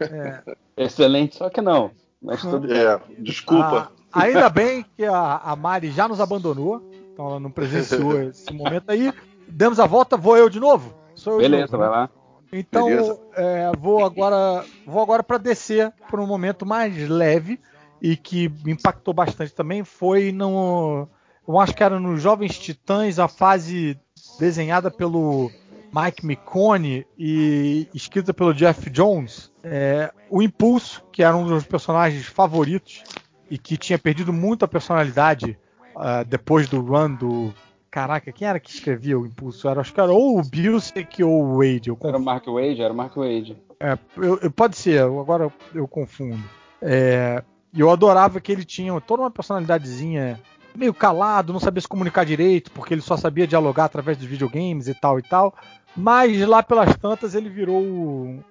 É. 0.00 0.42
Excelente, 0.76 1.36
só 1.36 1.50
que 1.50 1.60
não. 1.60 1.90
Mas 2.22 2.40
tudo 2.40 2.72
é, 2.72 3.00
desculpa. 3.18 3.92
Ah, 4.12 4.22
ainda 4.22 4.48
bem 4.48 4.84
que 4.96 5.04
a, 5.04 5.36
a 5.44 5.56
Mari 5.56 5.90
já 5.90 6.06
nos 6.06 6.20
abandonou. 6.20 6.91
Então 7.12 7.26
ela 7.26 7.40
não 7.40 7.50
presenciou 7.50 8.20
esse 8.28 8.52
momento 8.52 8.90
aí. 8.90 9.12
Demos 9.48 9.78
a 9.78 9.86
volta, 9.86 10.16
vou 10.16 10.36
eu 10.36 10.48
de 10.48 10.58
novo? 10.58 10.94
Sou 11.14 11.34
eu 11.34 11.38
Beleza, 11.40 11.76
novo, 11.76 11.78
vai 11.78 11.88
né? 11.88 11.96
lá. 11.96 12.10
Então, 12.54 12.88
é, 13.34 13.72
vou 13.78 14.04
agora 14.04 14.62
vou 14.86 15.02
agora 15.02 15.22
para 15.22 15.38
descer 15.38 15.90
para 16.10 16.20
um 16.20 16.26
momento 16.26 16.66
mais 16.66 17.08
leve 17.08 17.58
e 18.00 18.14
que 18.14 18.50
me 18.62 18.72
impactou 18.72 19.14
bastante 19.14 19.54
também 19.54 19.84
foi 19.84 20.32
no 20.32 21.08
eu 21.48 21.58
acho 21.58 21.74
que 21.74 21.82
era 21.82 21.98
nos 21.98 22.20
Jovens 22.20 22.58
Titãs 22.58 23.18
a 23.18 23.26
fase 23.26 23.98
desenhada 24.38 24.90
pelo 24.90 25.50
Mike 25.92 26.24
Micone 26.24 27.06
e 27.18 27.88
escrita 27.92 28.32
pelo 28.32 28.54
Jeff 28.54 28.88
Jones, 28.88 29.52
é, 29.62 30.12
o 30.30 30.42
Impulso, 30.42 31.04
que 31.12 31.22
era 31.22 31.36
um 31.36 31.46
dos 31.46 31.64
personagens 31.64 32.26
favoritos 32.26 33.02
e 33.50 33.58
que 33.58 33.76
tinha 33.76 33.98
perdido 33.98 34.32
muito 34.32 34.64
a 34.64 34.68
personalidade 34.68 35.58
uh, 35.96 36.24
depois 36.26 36.68
do 36.68 36.80
run 36.80 37.14
do. 37.14 37.54
Caraca, 37.90 38.32
quem 38.32 38.48
era 38.48 38.58
que 38.58 38.70
escrevia 38.70 39.18
o 39.18 39.26
Impulso? 39.26 39.68
Era, 39.68 39.82
acho 39.82 39.92
que 39.92 40.00
era 40.00 40.10
ou 40.10 40.38
o 40.38 40.42
Bilsek 40.42 41.22
ou 41.22 41.44
o 41.44 41.58
Wade. 41.58 41.90
Eu 41.90 41.98
Era 42.02 42.16
o 42.16 42.22
Mark 42.22 42.46
Wade? 42.46 42.80
Era 42.80 42.92
o 42.92 42.96
Mark 42.96 43.14
Wade. 43.14 43.56
É, 43.78 43.98
eu, 44.16 44.38
eu, 44.38 44.50
pode 44.50 44.76
ser, 44.76 45.02
agora 45.02 45.52
eu, 45.74 45.86
confundo. 45.86 46.42
É, 46.80 47.42
e 47.72 47.80
eu 47.80 47.90
adorava 47.90 48.40
que 48.40 48.50
ele 48.50 48.64
tinha 48.64 48.98
toda 49.00 49.22
uma 49.22 49.30
personalidadezinha 49.30 50.40
meio 50.74 50.94
calado, 50.94 51.52
não 51.52 51.60
sabia 51.60 51.80
se 51.80 51.88
comunicar 51.88 52.24
direito, 52.24 52.70
porque 52.70 52.94
ele 52.94 53.02
só 53.02 53.16
sabia 53.16 53.46
dialogar 53.46 53.84
através 53.84 54.16
dos 54.16 54.26
videogames 54.26 54.88
e 54.88 54.94
tal 54.94 55.18
e 55.18 55.22
tal. 55.22 55.54
Mas 55.96 56.40
lá 56.46 56.62
pelas 56.62 56.96
tantas 56.96 57.34
ele 57.34 57.48
virou 57.48 57.82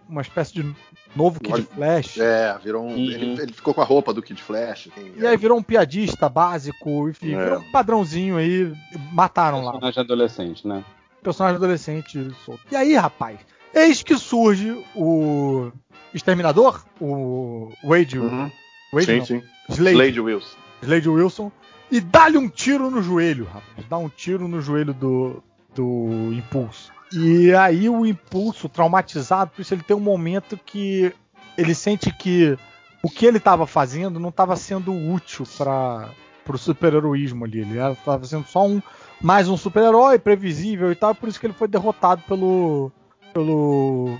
uma 0.07 0.21
espécie 0.21 0.53
de 0.53 0.75
novo 1.15 1.39
Kid 1.39 1.63
Flash. 1.63 2.17
É, 2.19 2.57
virou 2.63 2.83
um. 2.83 2.89
Uhum. 2.89 2.97
Ele, 2.97 3.41
ele, 3.41 3.53
ficou 3.53 3.73
com 3.73 3.81
a 3.81 3.85
roupa 3.85 4.13
do 4.13 4.21
Kid 4.21 4.41
Flash. 4.41 4.89
Assim, 4.91 5.13
e 5.17 5.25
aí 5.25 5.35
virou 5.37 5.57
um 5.57 5.63
piadista 5.63 6.29
básico, 6.29 7.09
enfim, 7.09 7.33
é. 7.33 7.43
virou 7.43 7.59
um 7.59 7.71
padrãozinho 7.71 8.37
aí. 8.37 8.71
Mataram 9.11 9.57
Personagem 9.57 9.65
lá. 9.65 9.71
Personagem 9.71 10.01
adolescente, 10.01 10.67
né? 10.67 10.85
Personagem 11.23 11.55
adolescente. 11.57 12.31
Solto. 12.45 12.61
E 12.71 12.75
aí, 12.75 12.93
rapaz, 12.95 13.39
eis 13.73 14.03
que 14.03 14.17
surge 14.17 14.85
o 14.95 15.71
Exterminador, 16.13 16.83
o 16.99 17.71
Wade. 17.83 18.19
Uhum. 18.19 18.51
Wade 18.93 19.05
sim, 19.05 19.17
não. 19.17 19.25
sim. 19.25 19.43
Slade. 19.69 19.95
Slade 19.95 20.19
Wilson. 20.19 20.57
Slade 20.83 21.09
Wilson. 21.09 21.51
E 21.89 21.99
dá-lhe 21.99 22.37
um 22.37 22.47
tiro 22.47 22.89
no 22.89 23.01
joelho, 23.01 23.45
rapaz. 23.45 23.87
Dá 23.89 23.97
um 23.97 24.07
tiro 24.07 24.47
no 24.47 24.61
joelho 24.61 24.93
do, 24.93 25.43
do 25.75 26.31
Impulso. 26.31 26.91
E 27.13 27.53
aí 27.53 27.89
o 27.89 28.05
impulso, 28.05 28.69
traumatizado, 28.69 29.51
por 29.51 29.61
isso 29.61 29.73
ele 29.73 29.83
tem 29.83 29.95
um 29.95 30.01
momento 30.01 30.57
que 30.57 31.13
ele 31.57 31.75
sente 31.75 32.11
que 32.11 32.57
o 33.03 33.09
que 33.09 33.25
ele 33.25 33.37
estava 33.37 33.67
fazendo 33.67 34.19
não 34.19 34.29
estava 34.29 34.55
sendo 34.55 34.93
útil 34.93 35.45
para 35.57 36.09
o 36.47 36.57
super-heroísmo 36.57 37.45
ali. 37.45 37.59
Ele 37.59 37.77
estava 37.79 38.25
sendo 38.25 38.47
só 38.47 38.65
um 38.65 38.81
mais 39.21 39.47
um 39.47 39.57
super-herói 39.57 40.17
previsível 40.17 40.91
e 40.91 40.95
tal, 40.95 41.13
por 41.13 41.29
isso 41.29 41.39
que 41.39 41.45
ele 41.45 41.53
foi 41.53 41.67
derrotado 41.67 42.21
pelo 42.27 42.91
pelo 43.33 44.17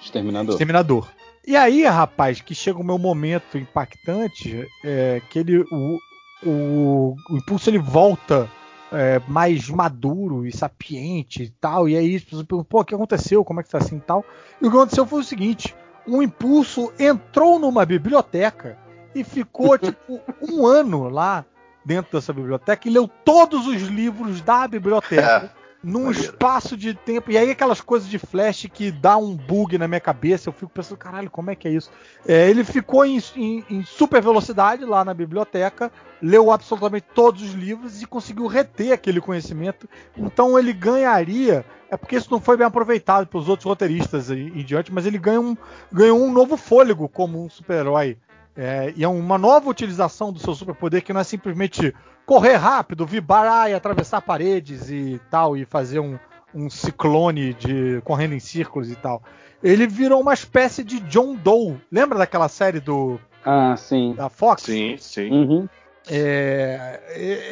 Exterminador. 0.00 0.52
Exterminador. 0.52 1.08
E 1.46 1.56
aí, 1.56 1.84
rapaz, 1.84 2.40
que 2.40 2.54
chega 2.54 2.78
o 2.78 2.84
meu 2.84 2.98
momento 2.98 3.56
impactante, 3.56 4.66
é, 4.84 5.22
que 5.30 5.38
ele, 5.38 5.58
o, 5.72 5.98
o, 6.44 7.16
o 7.30 7.36
impulso 7.36 7.70
ele 7.70 7.78
volta 7.78 8.48
é, 8.92 9.20
mais 9.26 9.68
maduro 9.68 10.46
e 10.46 10.52
sapiente 10.52 11.42
e 11.42 11.50
tal. 11.50 11.88
E 11.88 11.96
aí 11.96 12.16
as 12.16 12.24
pessoas 12.24 12.44
perguntam, 12.44 12.68
pô, 12.68 12.80
o 12.80 12.84
que 12.84 12.94
aconteceu? 12.94 13.44
Como 13.44 13.60
é 13.60 13.62
que 13.62 13.70
tá 13.70 13.78
assim 13.78 13.96
e 13.96 14.00
tal? 14.00 14.24
E 14.60 14.66
o 14.66 14.70
que 14.70 14.76
aconteceu 14.76 15.06
foi 15.06 15.20
o 15.20 15.24
seguinte: 15.24 15.74
o 16.06 16.22
impulso 16.22 16.92
entrou 16.98 17.58
numa 17.58 17.84
biblioteca 17.84 18.78
e 19.14 19.22
ficou 19.24 19.76
tipo 19.78 20.20
um 20.42 20.66
ano 20.66 21.08
lá 21.08 21.44
dentro 21.84 22.12
dessa 22.12 22.32
biblioteca 22.32 22.86
e 22.86 22.90
leu 22.90 23.08
todos 23.08 23.66
os 23.66 23.82
livros 23.82 24.40
da 24.42 24.68
biblioteca 24.68 25.52
num 25.82 26.10
espaço 26.10 26.76
de 26.76 26.94
tempo. 26.94 27.30
E 27.30 27.38
aí 27.38 27.50
aquelas 27.50 27.80
coisas 27.80 28.08
de 28.08 28.18
flash 28.18 28.66
que 28.72 28.90
dá 28.90 29.16
um 29.16 29.36
bug 29.36 29.78
na 29.78 29.86
minha 29.86 30.00
cabeça, 30.00 30.48
eu 30.48 30.52
fico 30.52 30.70
pensando, 30.72 30.98
caralho, 30.98 31.30
como 31.30 31.50
é 31.50 31.54
que 31.54 31.68
é 31.68 31.70
isso? 31.70 31.90
É, 32.26 32.48
ele 32.50 32.64
ficou 32.64 33.04
em, 33.04 33.22
em, 33.36 33.64
em, 33.70 33.84
super 33.84 34.20
velocidade 34.20 34.84
lá 34.84 35.04
na 35.04 35.14
biblioteca, 35.14 35.90
leu 36.20 36.50
absolutamente 36.50 37.06
todos 37.14 37.42
os 37.42 37.52
livros 37.52 38.02
e 38.02 38.06
conseguiu 38.06 38.46
reter 38.46 38.92
aquele 38.92 39.20
conhecimento. 39.20 39.88
Então 40.16 40.58
ele 40.58 40.72
ganharia. 40.72 41.64
É 41.90 41.96
porque 41.96 42.16
isso 42.16 42.30
não 42.30 42.40
foi 42.40 42.56
bem 42.56 42.66
aproveitado 42.66 43.26
pelos 43.26 43.48
outros 43.48 43.64
roteiristas 43.64 44.30
em, 44.30 44.48
em 44.48 44.64
diante, 44.64 44.92
mas 44.92 45.06
ele 45.06 45.16
ganha 45.16 45.40
um, 45.40 45.56
ganhou 45.90 46.20
um 46.20 46.30
novo 46.30 46.56
fôlego 46.56 47.08
como 47.08 47.42
um 47.42 47.48
super-herói. 47.48 48.18
É, 48.60 48.92
e 48.96 49.04
é 49.04 49.08
uma 49.08 49.38
nova 49.38 49.70
utilização 49.70 50.32
do 50.32 50.40
seu 50.40 50.52
superpoder 50.52 51.04
que 51.04 51.12
não 51.12 51.20
é 51.20 51.24
simplesmente 51.24 51.94
correr 52.26 52.56
rápido, 52.56 53.06
vibrar 53.06 53.70
e 53.70 53.74
atravessar 53.74 54.20
paredes 54.20 54.90
e 54.90 55.20
tal, 55.30 55.56
e 55.56 55.64
fazer 55.64 56.00
um, 56.00 56.18
um 56.52 56.68
ciclone 56.68 57.54
de 57.54 58.00
correndo 58.04 58.34
em 58.34 58.40
círculos 58.40 58.90
e 58.90 58.96
tal. 58.96 59.22
Ele 59.62 59.86
virou 59.86 60.20
uma 60.20 60.34
espécie 60.34 60.82
de 60.82 60.98
John 61.00 61.36
Doe. 61.36 61.80
Lembra 61.90 62.18
daquela 62.18 62.48
série 62.48 62.80
do 62.80 63.20
ah, 63.44 63.76
sim. 63.76 64.14
da 64.14 64.28
Fox? 64.28 64.62
Sim, 64.62 64.96
sim. 64.98 65.30
Uhum. 65.30 65.68
É, 66.10 67.00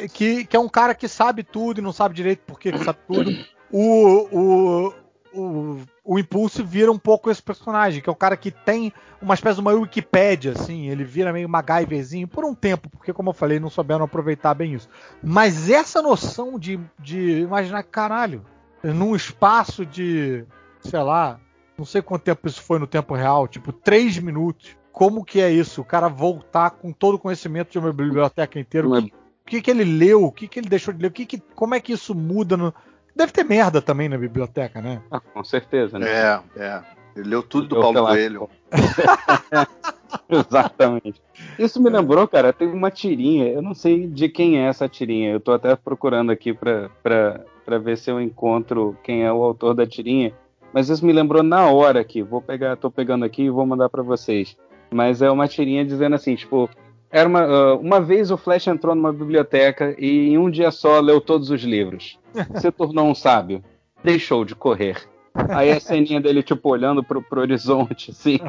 é, 0.03 0.07
que, 0.09 0.45
que 0.45 0.57
é 0.57 0.59
um 0.59 0.67
cara 0.67 0.93
que 0.93 1.07
sabe 1.07 1.41
tudo 1.41 1.79
e 1.79 1.83
não 1.83 1.93
sabe 1.93 2.13
direito 2.15 2.41
por 2.45 2.59
que 2.59 2.77
sabe 2.79 2.99
tudo. 3.07 3.31
O, 3.71 4.27
o, 4.31 4.93
o, 5.37 5.81
o 6.03 6.19
Impulso 6.19 6.65
vira 6.65 6.91
um 6.91 6.97
pouco 6.97 7.29
esse 7.29 7.41
personagem, 7.41 8.01
que 8.01 8.09
é 8.09 8.11
o 8.11 8.15
cara 8.15 8.35
que 8.35 8.49
tem 8.49 8.91
uma 9.21 9.33
espécie 9.33 9.55
de 9.55 9.61
uma 9.61 9.71
Wikipédia, 9.71 10.53
assim, 10.53 10.87
ele 10.87 11.03
vira 11.03 11.31
meio 11.31 11.47
MacGyverzinho 11.47 12.27
por 12.27 12.43
um 12.43 12.55
tempo, 12.55 12.89
porque, 12.89 13.13
como 13.13 13.29
eu 13.29 13.33
falei, 13.33 13.59
não 13.59 13.69
souberam 13.69 14.05
aproveitar 14.05 14.53
bem 14.53 14.73
isso. 14.73 14.89
Mas 15.23 15.69
essa 15.69 16.01
noção 16.01 16.57
de, 16.57 16.79
de 16.99 17.41
imaginar, 17.41 17.83
caralho, 17.83 18.43
num 18.83 19.15
espaço 19.15 19.85
de, 19.85 20.45
sei 20.81 21.01
lá, 21.01 21.39
não 21.77 21.85
sei 21.85 22.01
quanto 22.01 22.23
tempo 22.23 22.47
isso 22.47 22.61
foi 22.61 22.79
no 22.79 22.87
tempo 22.87 23.13
real, 23.13 23.47
tipo, 23.47 23.71
três 23.71 24.17
minutos. 24.17 24.75
Como 24.91 25.23
que 25.23 25.39
é 25.39 25.51
isso? 25.51 25.81
O 25.81 25.85
cara 25.85 26.07
voltar 26.07 26.71
com 26.71 26.91
todo 26.91 27.15
o 27.15 27.19
conhecimento 27.19 27.71
de 27.71 27.77
uma 27.77 27.93
biblioteca 27.93 28.59
inteira. 28.59 28.87
O 28.87 29.03
que, 29.03 29.11
que, 29.45 29.61
que 29.61 29.71
ele 29.71 29.83
leu? 29.83 30.23
O 30.23 30.31
que, 30.31 30.47
que 30.47 30.59
ele 30.59 30.67
deixou 30.67 30.91
de 30.91 31.01
ler? 31.01 31.09
O 31.09 31.11
que 31.11 31.25
que, 31.25 31.37
como 31.37 31.75
é 31.75 31.79
que 31.79 31.93
isso 31.93 32.15
muda 32.15 32.57
no, 32.57 32.73
Deve 33.17 33.31
ter 33.31 33.43
merda 33.43 33.81
também 33.81 34.07
na 34.07 34.15
biblioteca, 34.15 34.79
né? 34.79 35.01
Ah, 35.09 35.19
com 35.19 35.43
certeza, 35.43 35.97
né? 35.97 36.07
É, 36.07 36.39
é. 36.55 36.81
Ele 37.15 37.29
leu 37.29 37.41
tudo 37.41 37.69
do 37.69 37.77
Eu 37.77 37.81
Paulo 37.81 38.05
Coelho. 38.05 38.47
Exatamente. 40.29 41.19
Isso 41.57 41.81
me 41.81 41.89
lembrou, 41.89 42.27
cara, 42.27 42.53
tem 42.53 42.67
uma 42.67 42.91
tirinha, 42.91 43.47
eu 43.47 43.61
não 43.61 43.73
sei 43.73 44.05
de 44.05 44.29
quem 44.29 44.59
é 44.59 44.67
essa 44.67 44.87
tirinha, 44.87 45.31
eu 45.31 45.39
tô 45.39 45.51
até 45.51 45.75
procurando 45.75 46.31
aqui 46.31 46.53
pra, 46.53 46.89
pra, 47.01 47.41
pra 47.65 47.77
ver 47.79 47.97
se 47.97 48.11
eu 48.11 48.21
encontro 48.21 48.95
quem 49.03 49.23
é 49.23 49.33
o 49.33 49.43
autor 49.43 49.73
da 49.73 49.87
tirinha, 49.87 50.31
mas 50.71 50.87
isso 50.87 51.03
me 51.03 51.11
lembrou 51.11 51.41
na 51.41 51.69
hora 51.71 51.99
aqui, 51.99 52.21
vou 52.21 52.39
pegar, 52.39 52.75
tô 52.75 52.91
pegando 52.91 53.25
aqui 53.25 53.43
e 53.43 53.49
vou 53.49 53.65
mandar 53.65 53.89
para 53.89 54.03
vocês. 54.03 54.55
Mas 54.91 55.23
é 55.23 55.29
uma 55.31 55.47
tirinha 55.47 55.83
dizendo 55.83 56.15
assim, 56.15 56.35
tipo, 56.35 56.69
era 57.09 57.27
uma, 57.27 57.45
uh, 57.45 57.79
uma 57.79 57.99
vez 57.99 58.31
o 58.31 58.37
Flash 58.37 58.67
entrou 58.67 58.93
numa 58.93 59.11
biblioteca 59.11 59.95
e 59.97 60.29
em 60.29 60.37
um 60.37 60.49
dia 60.49 60.71
só 60.71 60.99
leu 60.99 61.19
todos 61.19 61.49
os 61.49 61.61
livros. 61.63 62.19
Se 62.59 62.71
tornou 62.71 63.09
um 63.09 63.15
sábio. 63.15 63.63
Deixou 64.03 64.45
de 64.45 64.55
correr. 64.55 65.07
Aí 65.49 65.71
a 65.71 65.79
ceninha 65.79 66.19
dele, 66.19 66.41
tipo, 66.41 66.69
olhando 66.69 67.03
pro, 67.03 67.21
pro 67.21 67.41
horizonte, 67.41 68.11
assim, 68.11 68.39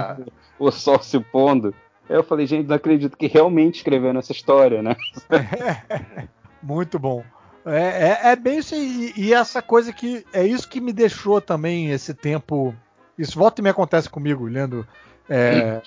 o 0.58 0.70
sol 0.70 1.02
se 1.02 1.18
pondo. 1.18 1.74
Aí 2.08 2.16
eu 2.16 2.22
falei, 2.22 2.46
gente, 2.46 2.68
não 2.68 2.76
acredito 2.76 3.16
que 3.16 3.26
realmente 3.26 3.76
escrevendo 3.76 4.18
essa 4.18 4.32
história, 4.32 4.82
né? 4.82 4.94
Muito 6.62 6.98
bom. 6.98 7.24
É, 7.64 8.28
é, 8.28 8.32
é 8.32 8.36
bem 8.36 8.58
isso 8.58 8.74
e, 8.74 9.14
e, 9.16 9.32
essa 9.32 9.62
coisa 9.62 9.90
que 9.90 10.24
é 10.34 10.46
isso 10.46 10.68
que 10.68 10.82
me 10.82 10.92
deixou 10.92 11.40
também 11.40 11.90
esse 11.90 12.12
tempo. 12.12 12.74
Isso 13.18 13.38
volta 13.38 13.60
e 13.60 13.64
me 13.64 13.70
acontece 13.70 14.10
comigo, 14.10 14.44
lendo 14.44 14.86
é, 15.28 15.80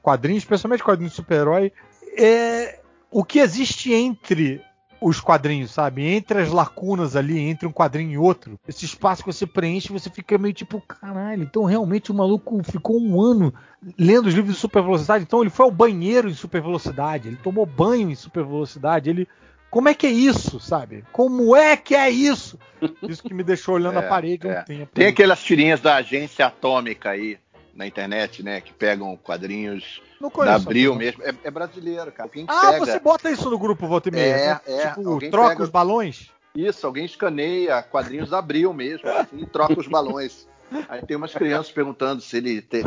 quadrinhos, 0.00 0.42
especialmente 0.42 0.84
quadrinhos 0.84 1.12
de 1.12 1.16
super-herói, 1.16 1.72
é 2.16 2.78
o 3.10 3.24
que 3.24 3.40
existe 3.40 3.92
entre 3.92 4.60
os 5.04 5.20
quadrinhos, 5.20 5.70
sabe? 5.70 6.02
Entre 6.02 6.40
as 6.40 6.50
lacunas 6.50 7.14
ali, 7.14 7.38
entre 7.38 7.68
um 7.68 7.72
quadrinho 7.72 8.10
e 8.12 8.18
outro. 8.18 8.58
Esse 8.66 8.86
espaço 8.86 9.22
que 9.22 9.32
você 9.32 9.46
preenche, 9.46 9.92
você 9.92 10.08
fica 10.08 10.38
meio 10.38 10.54
tipo, 10.54 10.80
caralho, 10.80 11.42
então 11.42 11.64
realmente 11.64 12.10
o 12.10 12.14
maluco 12.14 12.62
ficou 12.64 12.98
um 12.98 13.20
ano 13.20 13.52
lendo 13.98 14.26
os 14.26 14.34
livros 14.34 14.54
de 14.54 14.60
super 14.60 14.82
velocidade. 14.82 15.24
Então 15.24 15.42
ele 15.42 15.50
foi 15.50 15.66
ao 15.66 15.70
banheiro 15.70 16.28
em 16.28 16.34
super 16.34 16.62
velocidade, 16.62 17.28
ele 17.28 17.36
tomou 17.36 17.66
banho 17.66 18.10
em 18.10 18.14
super 18.14 18.44
velocidade, 18.44 19.10
ele. 19.10 19.28
Como 19.70 19.88
é 19.88 19.94
que 19.94 20.06
é 20.06 20.10
isso, 20.10 20.60
sabe? 20.60 21.04
Como 21.12 21.56
é 21.56 21.76
que 21.76 21.96
é 21.96 22.08
isso? 22.08 22.56
Isso 23.02 23.24
que 23.24 23.34
me 23.34 23.42
deixou 23.42 23.74
olhando 23.74 23.98
é, 23.98 24.06
a 24.06 24.08
parede 24.08 24.46
é. 24.46 24.60
um 24.60 24.64
tempo. 24.64 24.92
Tem 24.94 25.08
aquelas 25.08 25.42
tirinhas 25.42 25.80
da 25.80 25.96
agência 25.96 26.46
atômica 26.46 27.10
aí 27.10 27.38
na 27.74 27.86
internet, 27.86 28.42
né? 28.42 28.60
Que 28.60 28.72
pegam 28.72 29.16
quadrinhos 29.16 30.02
da 30.44 30.54
Abril 30.54 30.94
mesmo. 30.94 31.22
É, 31.22 31.34
é, 31.44 31.50
brasileiro, 31.50 32.10
cara. 32.12 32.28
Quem 32.28 32.44
ah, 32.48 32.72
pega... 32.72 32.86
você 32.86 32.98
bota 33.00 33.30
isso 33.30 33.50
no 33.50 33.58
grupo 33.58 33.86
Volta 33.86 34.08
e 34.08 34.12
Meia. 34.12 34.34
É, 34.34 34.48
né? 34.48 34.60
é. 34.66 34.88
Tipo, 34.88 35.30
troca 35.30 35.50
pega... 35.50 35.62
os 35.62 35.70
balões? 35.70 36.30
Isso, 36.54 36.86
alguém 36.86 37.04
escaneia 37.04 37.82
quadrinhos 37.82 38.30
da 38.30 38.38
Abril 38.38 38.72
mesmo, 38.72 39.08
assim, 39.08 39.40
e 39.40 39.46
troca 39.46 39.78
os 39.78 39.88
balões. 39.88 40.48
Aí 40.88 41.04
tem 41.04 41.16
umas 41.16 41.34
crianças 41.34 41.72
perguntando 41.72 42.22
se 42.22 42.36
ele 42.36 42.62
te... 42.62 42.82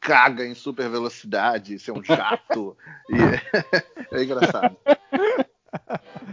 caga 0.00 0.46
em 0.46 0.54
super 0.54 0.88
velocidade, 0.88 1.78
se 1.78 1.90
é 1.90 1.94
um 1.94 2.02
jato. 2.02 2.76
E... 3.10 4.14
é 4.14 4.22
engraçado. 4.22 4.76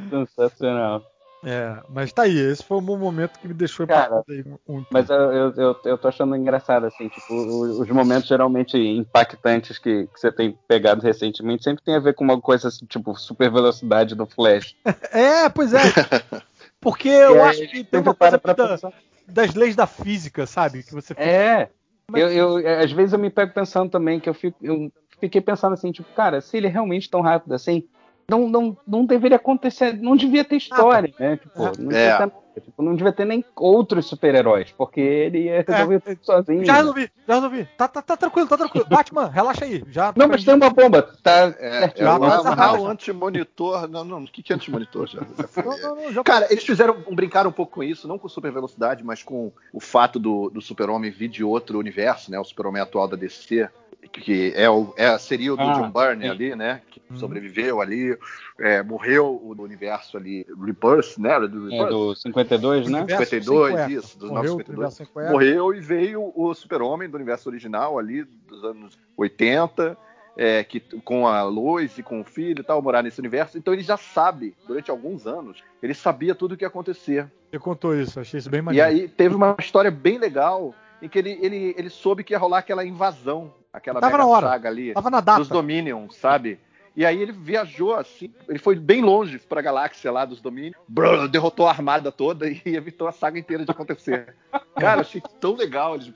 Sensacional. 0.09 1.03
É, 1.45 1.77
mas 1.89 2.11
tá 2.11 2.23
aí, 2.23 2.35
esse 2.35 2.63
foi 2.63 2.77
um 2.77 2.81
momento 2.81 3.39
que 3.39 3.47
me 3.47 3.53
deixou 3.53 3.85
Cara, 3.85 4.23
aí 4.27 4.43
um, 4.67 4.83
Mas 4.89 5.07
eu, 5.11 5.53
eu, 5.55 5.79
eu, 5.85 5.97
tô 5.97 6.07
achando 6.07 6.35
engraçado, 6.35 6.87
assim, 6.87 7.07
tipo, 7.07 7.35
os 7.35 7.87
momentos 7.89 8.27
geralmente 8.27 8.75
impactantes 8.75 9.77
que, 9.77 10.07
que 10.07 10.19
você 10.19 10.31
tem 10.31 10.57
pegado 10.67 11.03
recentemente 11.03 11.63
sempre 11.63 11.83
tem 11.83 11.95
a 11.95 11.99
ver 11.99 12.15
com 12.15 12.23
uma 12.23 12.41
coisa 12.41 12.69
assim, 12.69 12.87
tipo, 12.87 13.15
super 13.15 13.51
velocidade 13.51 14.15
do 14.15 14.25
Flash. 14.25 14.75
é, 15.13 15.47
pois 15.49 15.71
é. 15.71 15.81
Porque 16.81 17.09
eu 17.09 17.35
é, 17.35 17.41
acho 17.43 17.67
que 17.67 17.83
tem 17.83 18.01
uma 18.01 18.15
coisa 18.15 18.39
da, 18.39 18.91
das 19.27 19.53
leis 19.53 19.75
da 19.75 19.85
física, 19.85 20.47
sabe? 20.47 20.81
Que 20.81 20.93
você 20.93 21.13
fica... 21.13 21.21
É. 21.21 21.69
Eu, 22.13 22.31
eu, 22.31 22.81
às 22.81 22.91
vezes 22.91 23.13
eu 23.13 23.19
me 23.19 23.29
pego 23.29 23.53
pensando 23.53 23.89
também 23.89 24.19
que 24.19 24.29
eu 24.29 24.33
fico. 24.33 24.57
Eu 24.61 24.91
fiquei 25.19 25.41
pensando 25.41 25.73
assim, 25.73 25.91
tipo, 25.91 26.07
cara, 26.13 26.39
se 26.39 26.55
ele 26.55 26.67
é 26.67 26.69
realmente 26.69 27.09
tão 27.09 27.21
rápido 27.21 27.53
assim, 27.53 27.87
não, 28.27 28.49
não, 28.49 28.77
não 28.87 29.05
deveria 29.05 29.37
acontecer, 29.37 29.93
não 29.93 30.15
devia 30.15 30.43
ter 30.43 30.55
história, 30.55 31.13
ah, 31.17 31.23
né? 31.23 31.37
Tipo, 31.37 31.81
não, 31.81 31.91
é. 31.91 32.17
ter, 32.17 32.61
tipo, 32.61 32.81
não 32.81 32.95
devia 32.95 33.11
ter 33.11 33.25
nem 33.25 33.45
outros 33.55 34.07
super-heróis, 34.07 34.71
porque 34.71 34.99
ele 34.99 35.43
ia 35.43 35.63
resolver 35.67 35.95
é, 35.95 35.99
tudo 35.99 36.25
sozinho. 36.25 36.65
Já 36.65 36.77
resolvi, 36.77 37.11
já 37.27 37.33
resolvi. 37.35 37.69
Tá, 37.77 37.87
tá, 37.87 38.01
tá 38.01 38.17
tranquilo, 38.17 38.47
tá 38.47 38.57
tranquilo. 38.57 38.87
Batman, 38.89 39.27
relaxa 39.27 39.65
aí. 39.65 39.83
Já 39.89 40.11
não, 40.15 40.27
mas 40.27 40.43
tem 40.43 40.55
uma 40.55 40.69
bomba. 40.69 41.03
Tá, 41.21 41.53
é, 41.59 41.83
é, 41.83 41.87
tá 41.87 42.79
o 42.79 42.87
anti-monitor. 42.87 43.87
Não, 43.87 44.03
não, 44.03 44.23
o 44.23 44.27
que, 44.27 44.41
que 44.41 44.51
é 44.51 44.55
anti-monitor? 44.55 45.07
Já, 45.07 45.19
já 45.55 45.63
não, 45.63 45.95
não, 45.95 46.11
já 46.11 46.23
Cara, 46.23 46.47
eles 46.49 46.65
fizeram, 46.65 46.95
brincaram 47.11 47.51
um 47.51 47.53
pouco 47.53 47.73
com 47.73 47.83
isso, 47.83 48.07
não 48.07 48.17
com 48.17 48.27
super 48.27 48.51
velocidade, 48.51 49.03
mas 49.03 49.21
com 49.21 49.51
o 49.71 49.79
fato 49.79 50.17
do, 50.17 50.49
do 50.49 50.61
super-homem 50.61 51.11
vir 51.11 51.27
de 51.27 51.43
outro 51.43 51.77
universo, 51.77 52.31
né? 52.31 52.39
O 52.39 52.43
super-homem 52.43 52.81
atual 52.81 53.07
da 53.07 53.15
DC 53.15 53.69
que 54.11 54.53
é 54.55 54.69
o, 54.69 54.93
é, 54.97 55.17
seria 55.17 55.53
o 55.53 55.57
do 55.57 55.63
ah, 55.63 55.73
John 55.73 55.91
Byrne 55.91 56.27
ali, 56.27 56.55
né? 56.55 56.81
Que 56.89 57.01
uhum. 57.09 57.17
sobreviveu 57.17 57.81
ali, 57.81 58.17
é, 58.59 58.81
morreu 58.83 59.41
o 59.43 59.53
do 59.53 59.63
universo 59.63 60.17
ali, 60.17 60.45
Rebirth, 60.59 61.17
né? 61.17 61.39
Do, 61.39 61.65
Rebirth. 61.65 61.73
É, 61.73 61.89
do 61.89 62.15
52, 62.15 62.89
né? 62.89 63.05
52, 63.07 63.89
isso, 63.91 64.17
dos 64.17 64.29
morreu, 64.29 64.57
952. 64.57 65.31
Morreu 65.31 65.73
e 65.73 65.79
veio 65.79 66.31
o 66.35 66.53
super-homem 66.53 67.09
do 67.09 67.15
universo 67.15 67.49
original 67.49 67.99
ali, 67.99 68.23
dos 68.23 68.63
anos 68.63 68.97
80, 69.17 69.97
é, 70.37 70.63
que, 70.63 70.79
com 70.79 71.27
a 71.27 71.43
Lois 71.43 71.97
e 71.97 72.03
com 72.03 72.21
o 72.21 72.23
filho 72.23 72.61
e 72.61 72.63
tal, 72.63 72.81
morar 72.81 73.01
nesse 73.01 73.19
universo. 73.19 73.57
Então 73.57 73.73
ele 73.73 73.83
já 73.83 73.97
sabe, 73.97 74.55
durante 74.67 74.91
alguns 74.91 75.25
anos, 75.25 75.63
ele 75.81 75.93
sabia 75.93 76.35
tudo 76.35 76.53
o 76.53 76.57
que 76.57 76.63
ia 76.63 76.67
acontecer. 76.67 77.31
Você 77.49 77.59
contou 77.59 77.95
isso, 77.95 78.19
achei 78.19 78.37
isso 78.37 78.49
bem 78.49 78.61
maneiro. 78.61 78.87
E 78.87 79.01
aí 79.01 79.07
teve 79.07 79.35
uma 79.35 79.55
história 79.59 79.89
bem 79.89 80.17
legal 80.17 80.73
em 81.05 81.09
que 81.09 81.19
ele, 81.19 81.37
ele, 81.41 81.75
ele 81.77 81.89
soube 81.89 82.23
que 82.23 82.33
ia 82.33 82.39
rolar 82.39 82.59
aquela 82.59 82.83
invasão 82.83 83.53
aquela 83.71 83.99
Tava 83.99 84.13
mega 84.13 84.23
na 84.23 84.29
hora. 84.29 84.47
saga 84.47 84.69
ali 84.69 84.93
Tava 84.93 85.09
na 85.09 85.21
data. 85.21 85.39
dos 85.39 85.49
Dominion, 85.49 86.09
sabe? 86.09 86.59
E 86.95 87.05
aí 87.05 87.21
ele 87.21 87.33
viajou 87.33 87.93
assim, 87.93 88.33
ele 88.47 88.57
foi 88.57 88.75
bem 88.75 89.01
longe 89.01 89.37
para 89.37 89.59
a 89.59 89.63
galáxia 89.63 90.11
lá 90.11 90.23
dos 90.23 90.39
domínios, 90.39 90.75
brrr, 90.87 91.27
derrotou 91.27 91.67
a 91.67 91.71
armada 91.71 92.09
toda 92.11 92.49
e 92.49 92.61
evitou 92.65 93.07
a 93.07 93.11
saga 93.11 93.37
inteira 93.37 93.65
de 93.65 93.71
acontecer. 93.71 94.33
Cara, 94.79 95.01
achei 95.01 95.21
tão 95.39 95.55
legal 95.55 95.95
eles 95.95 96.13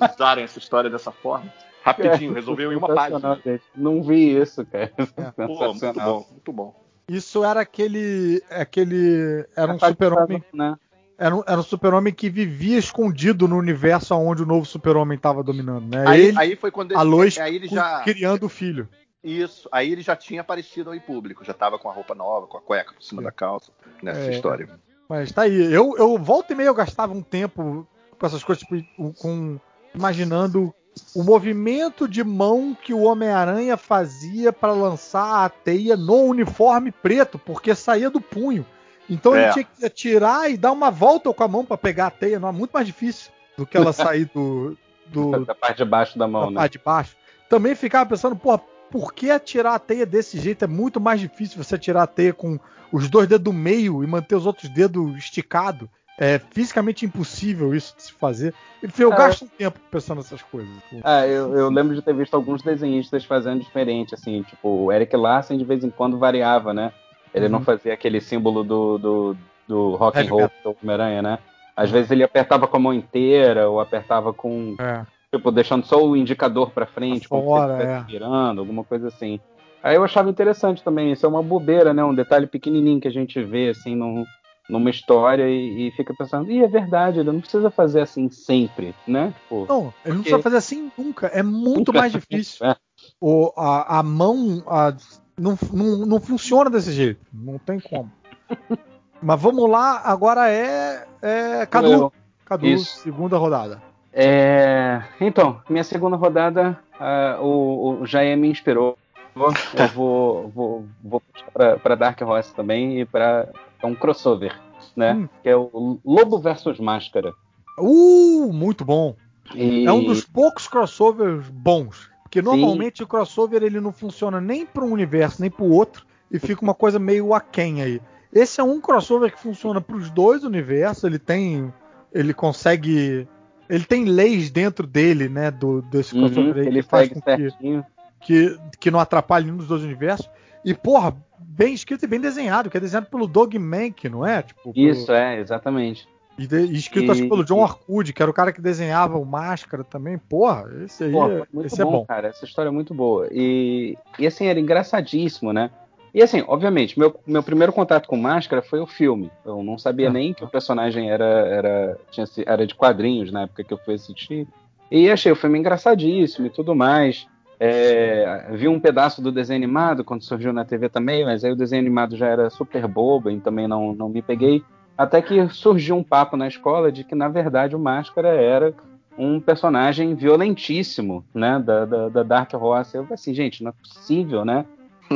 usarem 0.00 0.44
essa 0.44 0.58
história 0.58 0.88
dessa 0.88 1.10
forma. 1.10 1.52
Rapidinho, 1.82 2.30
é, 2.30 2.34
resolveu 2.36 2.72
em 2.72 2.76
uma 2.76 2.94
página. 2.94 3.40
Gente. 3.44 3.64
Não 3.74 4.02
vi 4.02 4.40
isso, 4.40 4.64
cara. 4.64 4.92
É. 4.96 5.46
Pô, 5.46 5.74
muito 5.74 5.92
bom, 5.92 6.26
muito 6.30 6.52
bom. 6.52 6.82
Isso 7.08 7.42
era 7.42 7.60
aquele. 7.60 8.40
aquele 8.48 9.44
era 9.56 9.74
um 9.74 9.78
super-homem. 9.80 10.44
Né? 10.54 10.76
Era 11.22 11.36
um, 11.36 11.42
um 11.46 11.62
super-homem 11.62 12.12
que 12.12 12.28
vivia 12.28 12.76
escondido 12.76 13.46
no 13.46 13.56
universo 13.56 14.12
onde 14.16 14.42
o 14.42 14.46
novo 14.46 14.66
super-homem 14.66 15.14
estava 15.14 15.40
dominando, 15.40 15.86
né? 15.86 16.04
Aí, 16.04 16.26
ele, 16.26 16.38
aí 16.38 16.56
foi 16.56 16.72
quando 16.72 16.90
ele, 16.90 16.98
a 16.98 17.02
Lois 17.02 17.38
aí 17.38 17.54
ele 17.54 17.68
já 17.68 18.00
criando 18.02 18.46
o 18.46 18.48
filho. 18.48 18.88
Isso, 19.22 19.68
aí 19.70 19.92
ele 19.92 20.02
já 20.02 20.16
tinha 20.16 20.40
aparecido 20.40 20.90
aí 20.90 20.98
público, 20.98 21.44
já 21.44 21.54
tava 21.54 21.78
com 21.78 21.88
a 21.88 21.92
roupa 21.92 22.12
nova, 22.12 22.48
com 22.48 22.58
a 22.58 22.60
cueca 22.60 22.92
por 22.92 23.02
cima 23.04 23.22
é. 23.22 23.24
da 23.26 23.30
calça, 23.30 23.70
nessa 24.02 24.18
é, 24.18 24.30
história. 24.32 24.68
Mas 25.08 25.30
tá 25.30 25.42
aí, 25.42 25.72
eu, 25.72 25.96
eu 25.96 26.18
volta 26.18 26.52
e 26.52 26.56
meia 26.56 26.66
eu 26.66 26.74
gastava 26.74 27.12
um 27.12 27.22
tempo 27.22 27.86
com 28.18 28.26
essas 28.26 28.42
coisas, 28.42 28.64
tipo, 28.64 29.14
com, 29.14 29.60
imaginando 29.94 30.74
o 31.14 31.22
movimento 31.22 32.08
de 32.08 32.24
mão 32.24 32.76
que 32.80 32.92
o 32.92 33.02
Homem-Aranha 33.02 33.76
fazia 33.76 34.52
para 34.52 34.72
lançar 34.72 35.44
a 35.44 35.48
teia 35.48 35.96
no 35.96 36.16
uniforme 36.24 36.90
preto, 36.90 37.38
porque 37.38 37.76
saía 37.76 38.10
do 38.10 38.20
punho. 38.20 38.66
Então 39.08 39.34
é. 39.34 39.44
ele 39.44 39.52
tinha 39.52 39.64
que 39.64 39.90
tirar 39.90 40.50
e 40.50 40.56
dar 40.56 40.72
uma 40.72 40.90
volta 40.90 41.32
com 41.32 41.42
a 41.42 41.48
mão 41.48 41.64
para 41.64 41.76
pegar 41.76 42.06
a 42.06 42.10
teia, 42.10 42.40
não 42.40 42.48
é 42.48 42.52
muito 42.52 42.72
mais 42.72 42.86
difícil 42.86 43.30
do 43.56 43.66
que 43.66 43.76
ela 43.76 43.92
sair 43.92 44.30
do, 44.34 44.76
do 45.06 45.44
da 45.44 45.54
parte 45.54 45.78
de 45.78 45.84
baixo 45.84 46.18
da 46.18 46.26
mão, 46.26 46.46
da 46.46 46.50
né? 46.50 46.56
parte 46.56 46.72
de 46.72 46.84
baixo. 46.84 47.16
Também 47.48 47.74
ficava 47.74 48.08
pensando, 48.08 48.34
pô, 48.34 48.58
por 48.90 49.12
que 49.12 49.30
atirar 49.30 49.74
a 49.74 49.78
teia 49.78 50.06
desse 50.06 50.38
jeito? 50.38 50.64
É 50.64 50.68
muito 50.68 51.00
mais 51.00 51.20
difícil 51.20 51.62
você 51.62 51.74
atirar 51.74 52.02
a 52.02 52.06
teia 52.06 52.32
com 52.32 52.58
os 52.92 53.08
dois 53.08 53.26
dedos 53.26 53.44
do 53.44 53.52
meio 53.52 54.04
e 54.04 54.06
manter 54.06 54.36
os 54.36 54.46
outros 54.46 54.68
dedos 54.68 55.16
esticados. 55.16 55.88
É 56.18 56.38
fisicamente 56.38 57.06
impossível 57.06 57.74
isso 57.74 57.96
de 57.96 58.02
se 58.02 58.12
fazer. 58.12 58.54
Eu 58.98 59.12
é. 59.12 59.16
gasto 59.16 59.46
um 59.46 59.48
tempo 59.48 59.80
pensando 59.90 60.18
nessas 60.18 60.42
coisas. 60.42 60.70
É, 61.02 61.26
eu, 61.26 61.56
eu, 61.56 61.70
lembro 61.70 61.94
de 61.94 62.02
ter 62.02 62.14
visto 62.14 62.34
alguns 62.34 62.62
desenhistas 62.62 63.24
fazendo 63.24 63.60
diferente, 63.60 64.14
assim, 64.14 64.42
tipo, 64.42 64.68
o 64.68 64.92
Eric 64.92 65.16
Larsen 65.16 65.56
de 65.56 65.64
vez 65.64 65.82
em 65.82 65.90
quando 65.90 66.18
variava, 66.18 66.74
né? 66.74 66.92
Ele 67.34 67.46
uhum. 67.46 67.52
não 67.52 67.60
fazia 67.60 67.94
aquele 67.94 68.20
símbolo 68.20 68.62
do, 68.62 68.98
do, 68.98 69.36
do 69.66 69.96
rock 69.96 70.18
and 70.18 70.28
roll 70.28 70.50
do 70.62 70.76
Homem-Aranha, 70.82 71.22
né? 71.22 71.38
Às 71.74 71.90
vezes 71.90 72.10
ele 72.10 72.22
apertava 72.22 72.66
com 72.66 72.76
a 72.76 72.80
mão 72.80 72.92
inteira 72.92 73.68
ou 73.68 73.80
apertava 73.80 74.32
com 74.32 74.76
é. 74.78 75.06
Tipo, 75.34 75.50
deixando 75.50 75.86
só 75.86 76.04
o 76.04 76.14
indicador 76.14 76.70
para 76.72 76.84
frente, 76.84 77.26
como 77.26 77.44
Fora, 77.44 77.68
se 77.68 77.72
estivesse 77.72 78.04
é. 78.04 78.10
girando, 78.10 78.58
alguma 78.58 78.84
coisa 78.84 79.08
assim. 79.08 79.40
Aí 79.82 79.96
eu 79.96 80.04
achava 80.04 80.28
interessante 80.28 80.84
também, 80.84 81.10
isso 81.10 81.24
é 81.24 81.28
uma 81.28 81.42
bobeira, 81.42 81.94
né? 81.94 82.04
Um 82.04 82.14
detalhe 82.14 82.46
pequenininho 82.46 83.00
que 83.00 83.08
a 83.08 83.12
gente 83.12 83.42
vê, 83.42 83.70
assim, 83.70 83.96
num, 83.96 84.26
numa 84.68 84.90
história 84.90 85.48
e, 85.48 85.88
e, 85.88 85.90
fica 85.92 86.14
pensando, 86.14 86.50
e 86.50 86.62
é 86.62 86.68
verdade, 86.68 87.20
ele 87.20 87.32
não 87.32 87.40
precisa 87.40 87.70
fazer 87.70 88.02
assim 88.02 88.30
sempre, 88.30 88.94
né? 89.08 89.32
Tipo, 89.42 89.66
não, 89.66 89.80
ele 89.80 89.92
porque... 89.92 90.08
não 90.10 90.20
precisa 90.20 90.42
fazer 90.42 90.56
assim 90.58 90.92
nunca, 90.98 91.28
é 91.28 91.42
muito 91.42 91.92
nunca. 91.92 92.00
mais 92.00 92.12
difícil. 92.12 92.66
é. 92.66 92.76
o, 93.18 93.50
a, 93.56 94.00
a 94.00 94.02
mão 94.02 94.62
a, 94.66 94.94
não, 95.38 95.58
não, 95.72 96.06
não 96.06 96.20
funciona 96.20 96.70
desse 96.70 96.92
jeito, 96.92 97.20
não 97.32 97.58
tem 97.58 97.80
como. 97.80 98.10
Mas 99.22 99.40
vamos 99.40 99.70
lá, 99.70 100.02
agora 100.04 100.50
é, 100.50 101.06
é 101.22 101.66
Cadu. 101.66 102.12
Cadu, 102.44 102.66
Isso. 102.66 102.98
segunda 102.98 103.36
rodada. 103.36 103.80
É, 104.12 105.02
então, 105.20 105.60
minha 105.70 105.84
segunda 105.84 106.16
rodada, 106.16 106.78
uh, 107.00 107.42
o, 107.42 108.00
o 108.02 108.06
Jair 108.06 108.36
me 108.36 108.48
inspirou. 108.48 108.98
Eu 109.34 109.88
vou, 109.88 110.48
vou, 110.48 110.84
vou 111.02 111.22
para 111.54 111.94
Dark 111.94 112.20
Horse 112.20 112.54
também 112.54 113.00
e 113.00 113.06
para 113.06 113.48
é 113.82 113.86
um 113.86 113.94
crossover, 113.94 114.54
né? 114.94 115.14
Hum. 115.14 115.28
Que 115.42 115.48
é 115.48 115.56
o 115.56 115.98
Lobo 116.04 116.38
versus 116.38 116.78
Máscara. 116.78 117.32
Uh, 117.78 118.52
muito 118.52 118.84
bom. 118.84 119.16
E... 119.54 119.86
É 119.86 119.92
um 119.92 120.04
dos 120.04 120.24
poucos 120.24 120.68
crossovers 120.68 121.48
bons. 121.48 122.10
Porque 122.32 122.40
normalmente 122.40 122.98
Sim. 122.98 123.04
o 123.04 123.06
crossover 123.06 123.62
ele 123.62 123.78
não 123.78 123.92
funciona 123.92 124.40
nem 124.40 124.64
para 124.64 124.82
um 124.82 124.90
universo 124.90 125.38
nem 125.38 125.50
para 125.50 125.66
o 125.66 125.70
outro 125.70 126.06
e 126.30 126.38
fica 126.38 126.62
uma 126.62 126.72
coisa 126.72 126.98
meio 126.98 127.34
aquém 127.34 127.82
aí. 127.82 128.00
Esse 128.32 128.58
é 128.58 128.64
um 128.64 128.80
crossover 128.80 129.30
que 129.30 129.38
funciona 129.38 129.82
para 129.82 129.94
os 129.94 130.08
dois 130.08 130.42
universos. 130.42 131.04
Ele 131.04 131.18
tem, 131.18 131.70
ele 132.10 132.32
consegue 132.32 133.28
ele 133.68 133.84
tem 133.84 134.06
leis 134.06 134.50
dentro 134.50 134.86
dele, 134.86 135.28
né, 135.28 135.50
do, 135.50 135.82
desse 135.82 136.14
uhum, 136.14 136.22
crossover 136.22 136.62
aí, 136.62 136.68
ele 136.68 136.82
que 136.82 136.88
faz 136.88 137.10
com 137.10 137.20
que, 137.20 137.84
que, 138.22 138.58
que 138.80 138.90
não 138.90 138.98
atrapalhe 138.98 139.44
nenhum 139.44 139.58
dos 139.58 139.68
dois 139.68 139.82
universos. 139.82 140.30
E, 140.64 140.72
porra, 140.72 141.14
bem 141.38 141.74
escrito 141.74 142.06
e 142.06 142.08
bem 142.08 142.18
desenhado, 142.18 142.70
que 142.70 142.78
é 142.78 142.80
desenhado 142.80 143.08
pelo 143.08 143.26
Doug 143.26 143.54
Mank, 143.56 144.08
não 144.08 144.26
é? 144.26 144.40
Tipo, 144.40 144.72
Isso, 144.74 145.12
é, 145.12 145.38
exatamente. 145.38 146.08
E, 146.38 146.46
de, 146.46 146.60
e 146.60 146.76
escrito 146.76 147.08
e, 147.08 147.10
acho, 147.10 147.28
pelo 147.28 147.44
John 147.44 147.62
Arcud, 147.62 148.12
que 148.12 148.22
era 148.22 148.30
o 148.30 148.34
cara 148.34 148.52
que 148.52 148.60
desenhava 148.60 149.18
o 149.18 149.24
Máscara 149.24 149.84
também. 149.84 150.16
Porra, 150.16 150.70
esse 150.84 151.04
aí 151.04 151.12
porra, 151.12 151.32
é, 151.32 151.66
esse 151.66 151.82
bom, 151.82 151.88
é 151.88 151.92
bom. 151.92 152.04
Cara, 152.06 152.28
essa 152.28 152.44
história 152.44 152.68
é 152.68 152.72
muito 152.72 152.94
boa. 152.94 153.28
E, 153.30 153.96
e 154.18 154.26
assim, 154.26 154.46
era 154.46 154.58
engraçadíssimo, 154.58 155.52
né? 155.52 155.70
E 156.14 156.22
assim, 156.22 156.44
obviamente, 156.46 156.98
meu, 156.98 157.18
meu 157.26 157.42
primeiro 157.42 157.72
contato 157.72 158.06
com 158.06 158.16
Máscara 158.16 158.60
foi 158.60 158.80
o 158.80 158.86
filme. 158.86 159.30
Eu 159.44 159.62
não 159.62 159.78
sabia 159.78 160.08
ah. 160.08 160.12
nem 160.12 160.34
que 160.34 160.44
o 160.44 160.48
personagem 160.48 161.10
era, 161.10 161.24
era, 161.24 161.98
tinha, 162.10 162.26
era 162.46 162.66
de 162.66 162.74
quadrinhos 162.74 163.32
na 163.32 163.42
época 163.42 163.64
que 163.64 163.72
eu 163.72 163.78
fui 163.78 163.94
assistir. 163.94 164.46
E 164.90 165.10
achei 165.10 165.32
o 165.32 165.36
filme 165.36 165.58
engraçadíssimo 165.58 166.46
e 166.46 166.50
tudo 166.50 166.74
mais. 166.74 167.26
É, 167.58 168.48
vi 168.52 168.68
um 168.68 168.80
pedaço 168.80 169.22
do 169.22 169.32
desenho 169.32 169.56
animado 169.56 170.04
quando 170.04 170.24
surgiu 170.24 170.52
na 170.52 170.64
TV 170.64 170.88
também, 170.88 171.24
mas 171.24 171.44
aí 171.44 171.52
o 171.52 171.56
desenho 171.56 171.80
animado 171.80 172.16
já 172.16 172.26
era 172.26 172.50
super 172.50 172.86
bobo 172.86 173.30
e 173.30 173.40
também 173.40 173.66
não, 173.66 173.94
não 173.94 174.08
me 174.08 174.20
peguei. 174.20 174.62
Até 174.96 175.22
que 175.22 175.48
surgiu 175.48 175.96
um 175.96 176.02
papo 176.02 176.36
na 176.36 176.46
escola 176.46 176.92
de 176.92 177.04
que, 177.04 177.14
na 177.14 177.28
verdade, 177.28 177.74
o 177.74 177.78
Máscara 177.78 178.28
era 178.28 178.74
um 179.16 179.40
personagem 179.40 180.14
violentíssimo, 180.14 181.24
né, 181.34 181.58
da, 181.58 181.84
da, 181.84 182.08
da 182.08 182.22
Dark 182.22 182.52
Horse. 182.54 182.96
Eu 182.96 183.02
falei 183.04 183.14
assim, 183.14 183.34
gente, 183.34 183.62
não 183.62 183.70
é 183.70 183.74
possível, 183.74 184.44
né? 184.44 184.64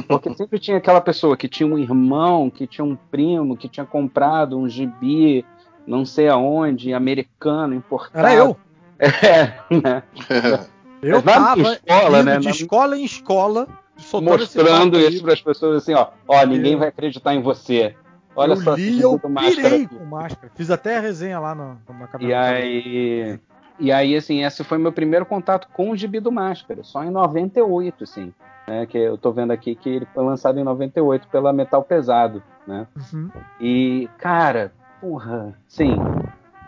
Porque 0.09 0.33
sempre 0.35 0.59
tinha 0.59 0.77
aquela 0.77 1.01
pessoa 1.01 1.37
que 1.37 1.49
tinha 1.49 1.67
um 1.67 1.79
irmão, 1.79 2.51
que 2.51 2.67
tinha 2.67 2.85
um 2.85 2.97
primo, 2.97 3.57
que 3.57 3.69
tinha 3.69 3.87
comprado 3.87 4.59
um 4.59 4.69
gibi, 4.69 5.45
não 5.87 6.05
sei 6.05 6.29
aonde, 6.29 6.93
americano, 6.93 7.75
importado. 7.75 8.27
Era 8.27 8.35
eu. 8.35 8.57
É, 8.99 9.75
né? 9.75 10.03
Eu 11.03 11.23
tava 11.23 11.61
escola, 11.61 12.23
né? 12.23 12.39
de 12.39 12.49
escola 12.49 12.99
em 12.99 13.05
escola, 13.05 13.69
mostrando 14.23 14.99
isso 14.99 15.23
para 15.23 15.35
as 15.35 15.43
pessoas 15.43 15.83
assim, 15.83 15.95
ó, 15.95 16.09
ó, 16.27 16.45
ninguém 16.47 16.73
eu... 16.73 16.79
vai 16.79 16.89
acreditar 16.89 17.35
em 17.35 17.43
você. 17.43 17.95
Olha 18.37 18.53
eu 18.53 18.57
só, 18.57 18.75
li, 18.75 19.01
eu 19.01 19.19
pirei 19.19 19.87
com 19.87 20.05
máscara. 20.05 20.53
Fiz 20.55 20.71
até 20.71 20.99
a 20.99 21.01
resenha 21.01 21.39
lá 21.41 21.55
no, 21.55 21.79
na 21.89 22.09
E 22.21 22.35
aí, 22.35 23.41
e 23.81 23.91
aí, 23.91 24.15
assim, 24.15 24.45
esse 24.45 24.63
foi 24.63 24.79
meu 24.79 24.93
primeiro 24.93 25.25
contato 25.25 25.69
com 25.73 25.91
o 25.91 25.97
Gibi 25.97 26.21
do 26.21 26.31
Máscara, 26.31 26.85
só 26.85 27.03
em 27.03 27.11
98, 27.11 28.05
assim 28.05 28.33
né? 28.67 28.87
Que 28.87 28.99
eu 28.99 29.17
tô 29.17 29.33
vendo 29.33 29.53
aqui 29.53 29.75
que 29.75 29.89
ele 29.89 30.07
foi 30.13 30.25
lançado 30.25 30.59
em 30.59 30.65
98 30.65 31.29
pela 31.29 31.53
Metal 31.53 31.83
Pesado, 31.83 32.43
né? 32.67 32.87
Uhum. 32.97 33.31
E, 33.61 34.11
cara, 34.19 34.73
porra, 35.01 35.57
sim. 35.69 35.97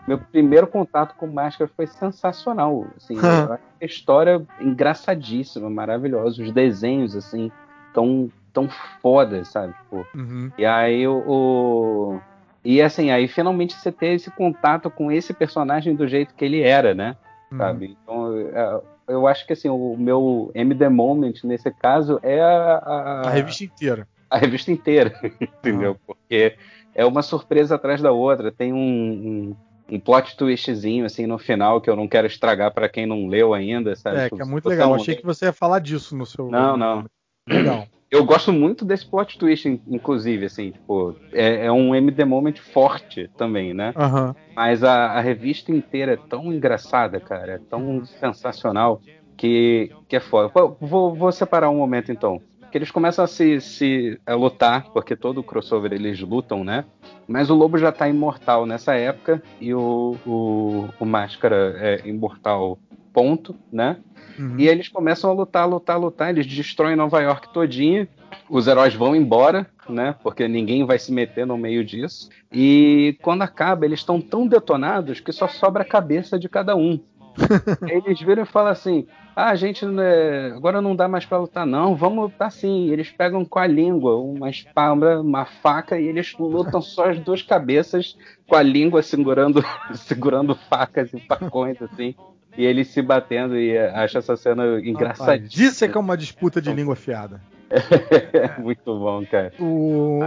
Meu 0.07 0.17
primeiro 0.17 0.65
contato 0.65 1.15
com 1.15 1.27
máscara 1.27 1.69
foi 1.75 1.85
sensacional. 1.85 2.87
Assim, 2.95 3.15
a 3.21 3.59
história 3.85 4.41
engraçadíssima, 4.59 5.69
maravilhosa. 5.69 6.41
Os 6.41 6.51
desenhos, 6.51 7.15
assim, 7.15 7.51
tão, 7.93 8.31
tão 8.53 8.69
foda, 9.01 9.43
sabe? 9.45 9.73
Tipo, 9.73 10.07
uhum. 10.15 10.51
E 10.57 10.65
aí 10.65 11.07
o, 11.07 11.23
o, 11.27 12.21
E 12.63 12.81
assim, 12.81 13.11
aí 13.11 13.27
finalmente 13.27 13.73
você 13.73 13.91
ter 13.91 14.13
esse 14.13 14.31
contato 14.31 14.89
com 14.89 15.11
esse 15.11 15.33
personagem 15.33 15.95
do 15.95 16.07
jeito 16.07 16.33
que 16.35 16.45
ele 16.45 16.61
era, 16.61 16.93
né? 16.93 17.15
Uhum. 17.51 17.57
Sabe? 17.57 17.97
Então, 18.03 18.37
é, 18.37 18.81
eu 19.07 19.27
acho 19.27 19.45
que 19.45 19.53
assim, 19.53 19.69
o 19.69 19.95
meu 19.97 20.51
MD 20.53 20.87
Moment 20.89 21.33
nesse 21.43 21.71
caso 21.71 22.19
é 22.21 22.39
a, 22.41 22.75
a, 22.77 23.21
a 23.27 23.29
revista 23.29 23.63
inteira. 23.63 24.07
A 24.29 24.37
revista 24.37 24.71
inteira, 24.71 25.19
entendeu? 25.41 25.97
Ah. 25.99 26.03
Porque 26.05 26.55
é 26.93 27.05
uma 27.05 27.21
surpresa 27.21 27.75
atrás 27.75 28.01
da 28.01 28.11
outra. 28.11 28.51
Tem 28.51 28.71
um, 28.71 28.77
um, 28.77 29.55
um, 29.95 29.99
plot 29.99 30.37
twistzinho 30.37 31.05
assim 31.05 31.25
no 31.25 31.39
final 31.39 31.81
que 31.81 31.89
eu 31.89 31.95
não 31.95 32.07
quero 32.07 32.27
estragar 32.27 32.71
para 32.71 32.87
quem 32.87 33.05
não 33.05 33.27
leu 33.27 33.53
ainda, 33.53 33.95
sabe? 33.95 34.19
É, 34.19 34.29
que 34.29 34.41
é 34.41 34.45
muito 34.45 34.69
legal. 34.69 34.89
Eu 34.89 34.95
achei 34.95 35.15
que 35.15 35.25
você 35.25 35.45
ia 35.45 35.53
falar 35.53 35.79
disso 35.79 36.15
no 36.15 36.25
seu. 36.25 36.49
Não, 36.49 36.77
não. 36.77 37.05
Legal. 37.47 37.87
Eu 38.11 38.25
gosto 38.25 38.51
muito 38.51 38.83
desse 38.83 39.05
plot 39.05 39.37
twist, 39.37 39.81
inclusive, 39.87 40.45
assim, 40.45 40.71
tipo, 40.71 41.15
é, 41.31 41.67
é 41.67 41.71
um 41.71 41.93
MD 41.93 42.25
Moment 42.25 42.55
forte 42.55 43.29
também, 43.37 43.71
né? 43.73 43.93
Uhum. 43.95 44.33
Mas 44.55 44.83
a, 44.83 45.11
a, 45.11 45.21
revista 45.21 45.71
inteira 45.71 46.13
é 46.13 46.17
tão 46.17 46.51
engraçada, 46.51 47.19
cara, 47.19 47.53
é 47.53 47.57
tão 47.59 48.03
sensacional 48.05 48.99
que, 49.37 49.91
que 50.07 50.15
é 50.15 50.19
foda. 50.19 50.51
Vou, 50.81 51.13
vou 51.13 51.31
separar 51.31 51.69
um 51.69 51.77
momento 51.77 52.11
então. 52.11 52.41
Que 52.71 52.77
eles 52.77 52.91
começam 52.91 53.23
a 53.23 53.27
se, 53.27 53.61
se 53.61 54.19
a 54.25 54.33
lutar, 54.35 54.91
porque 54.91 55.15
todo 55.15 55.43
crossover 55.43 55.93
eles 55.93 56.19
lutam, 56.19 56.63
né? 56.63 56.85
Mas 57.29 57.51
o 57.51 57.53
lobo 57.53 57.77
já 57.77 57.91
tá 57.91 58.09
imortal 58.09 58.65
nessa 58.65 58.95
época 58.95 59.43
e 59.61 59.71
o, 59.71 60.17
o, 60.25 60.89
o 60.99 61.05
Máscara 61.05 61.75
é 61.77 62.07
imortal 62.09 62.79
ponto, 63.13 63.55
né? 63.71 63.97
Uhum. 64.39 64.55
E 64.57 64.67
eles 64.67 64.89
começam 64.89 65.29
a 65.29 65.33
lutar, 65.33 65.69
lutar, 65.69 65.99
lutar. 65.99 66.31
Eles 66.31 66.47
destroem 66.47 66.95
Nova 66.95 67.21
York 67.21 67.53
todinha. 67.53 68.09
Os 68.49 68.65
heróis 68.65 68.95
vão 68.95 69.15
embora, 69.15 69.67
né? 69.87 70.15
Porque 70.23 70.47
ninguém 70.47 70.83
vai 70.87 70.97
se 70.97 71.11
meter 71.11 71.45
no 71.45 71.55
meio 71.55 71.85
disso. 71.85 72.29
E 72.51 73.15
quando 73.21 73.43
acaba, 73.43 73.85
eles 73.85 73.99
estão 73.99 74.19
tão 74.19 74.47
detonados 74.47 75.19
que 75.19 75.31
só 75.31 75.47
sobra 75.47 75.83
a 75.83 75.87
cabeça 75.87 76.39
de 76.39 76.49
cada 76.49 76.75
um. 76.75 76.99
eles 77.87 78.19
viram 78.21 78.41
e 78.41 78.47
falam 78.47 78.71
assim: 78.71 79.05
ah, 79.39 79.51
a 79.51 79.55
gente 79.55 79.85
né, 79.85 80.47
agora 80.47 80.81
não 80.81 80.93
dá 80.93 81.07
mais 81.07 81.25
para 81.25 81.37
lutar, 81.37 81.65
não, 81.65 81.95
vamos 81.95 82.25
lutar 82.25 82.51
sim. 82.51 82.89
Eles 82.89 83.09
pegam 83.09 83.45
com 83.45 83.57
a 83.57 83.65
língua 83.65 84.17
uma 84.17 84.49
espada, 84.49 85.21
uma 85.21 85.45
faca, 85.45 85.97
e 85.97 86.07
eles 86.07 86.35
lutam 86.37 86.81
só 86.81 87.09
as 87.09 87.19
duas 87.19 87.41
cabeças 87.41 88.17
com 88.45 88.55
a 88.55 88.61
língua 88.61 89.01
segurando, 89.01 89.63
segurando 89.95 90.53
facas 90.55 91.13
e 91.13 91.19
facões, 91.21 91.81
assim. 91.81 92.13
E 92.57 92.65
eles 92.65 92.89
se 92.89 93.01
batendo 93.01 93.57
e 93.57 93.77
acho 93.77 94.17
essa 94.17 94.35
cena 94.35 94.77
engraçadíssima. 94.81 95.69
Isso 95.69 95.85
é 95.85 95.87
que 95.87 95.97
é 95.97 96.01
uma 96.01 96.17
disputa 96.17 96.61
de 96.61 96.73
língua 96.73 96.97
fiada. 96.97 97.39
Muito 98.59 98.99
bom, 98.99 99.25
cara. 99.25 99.53
O, 99.57 100.19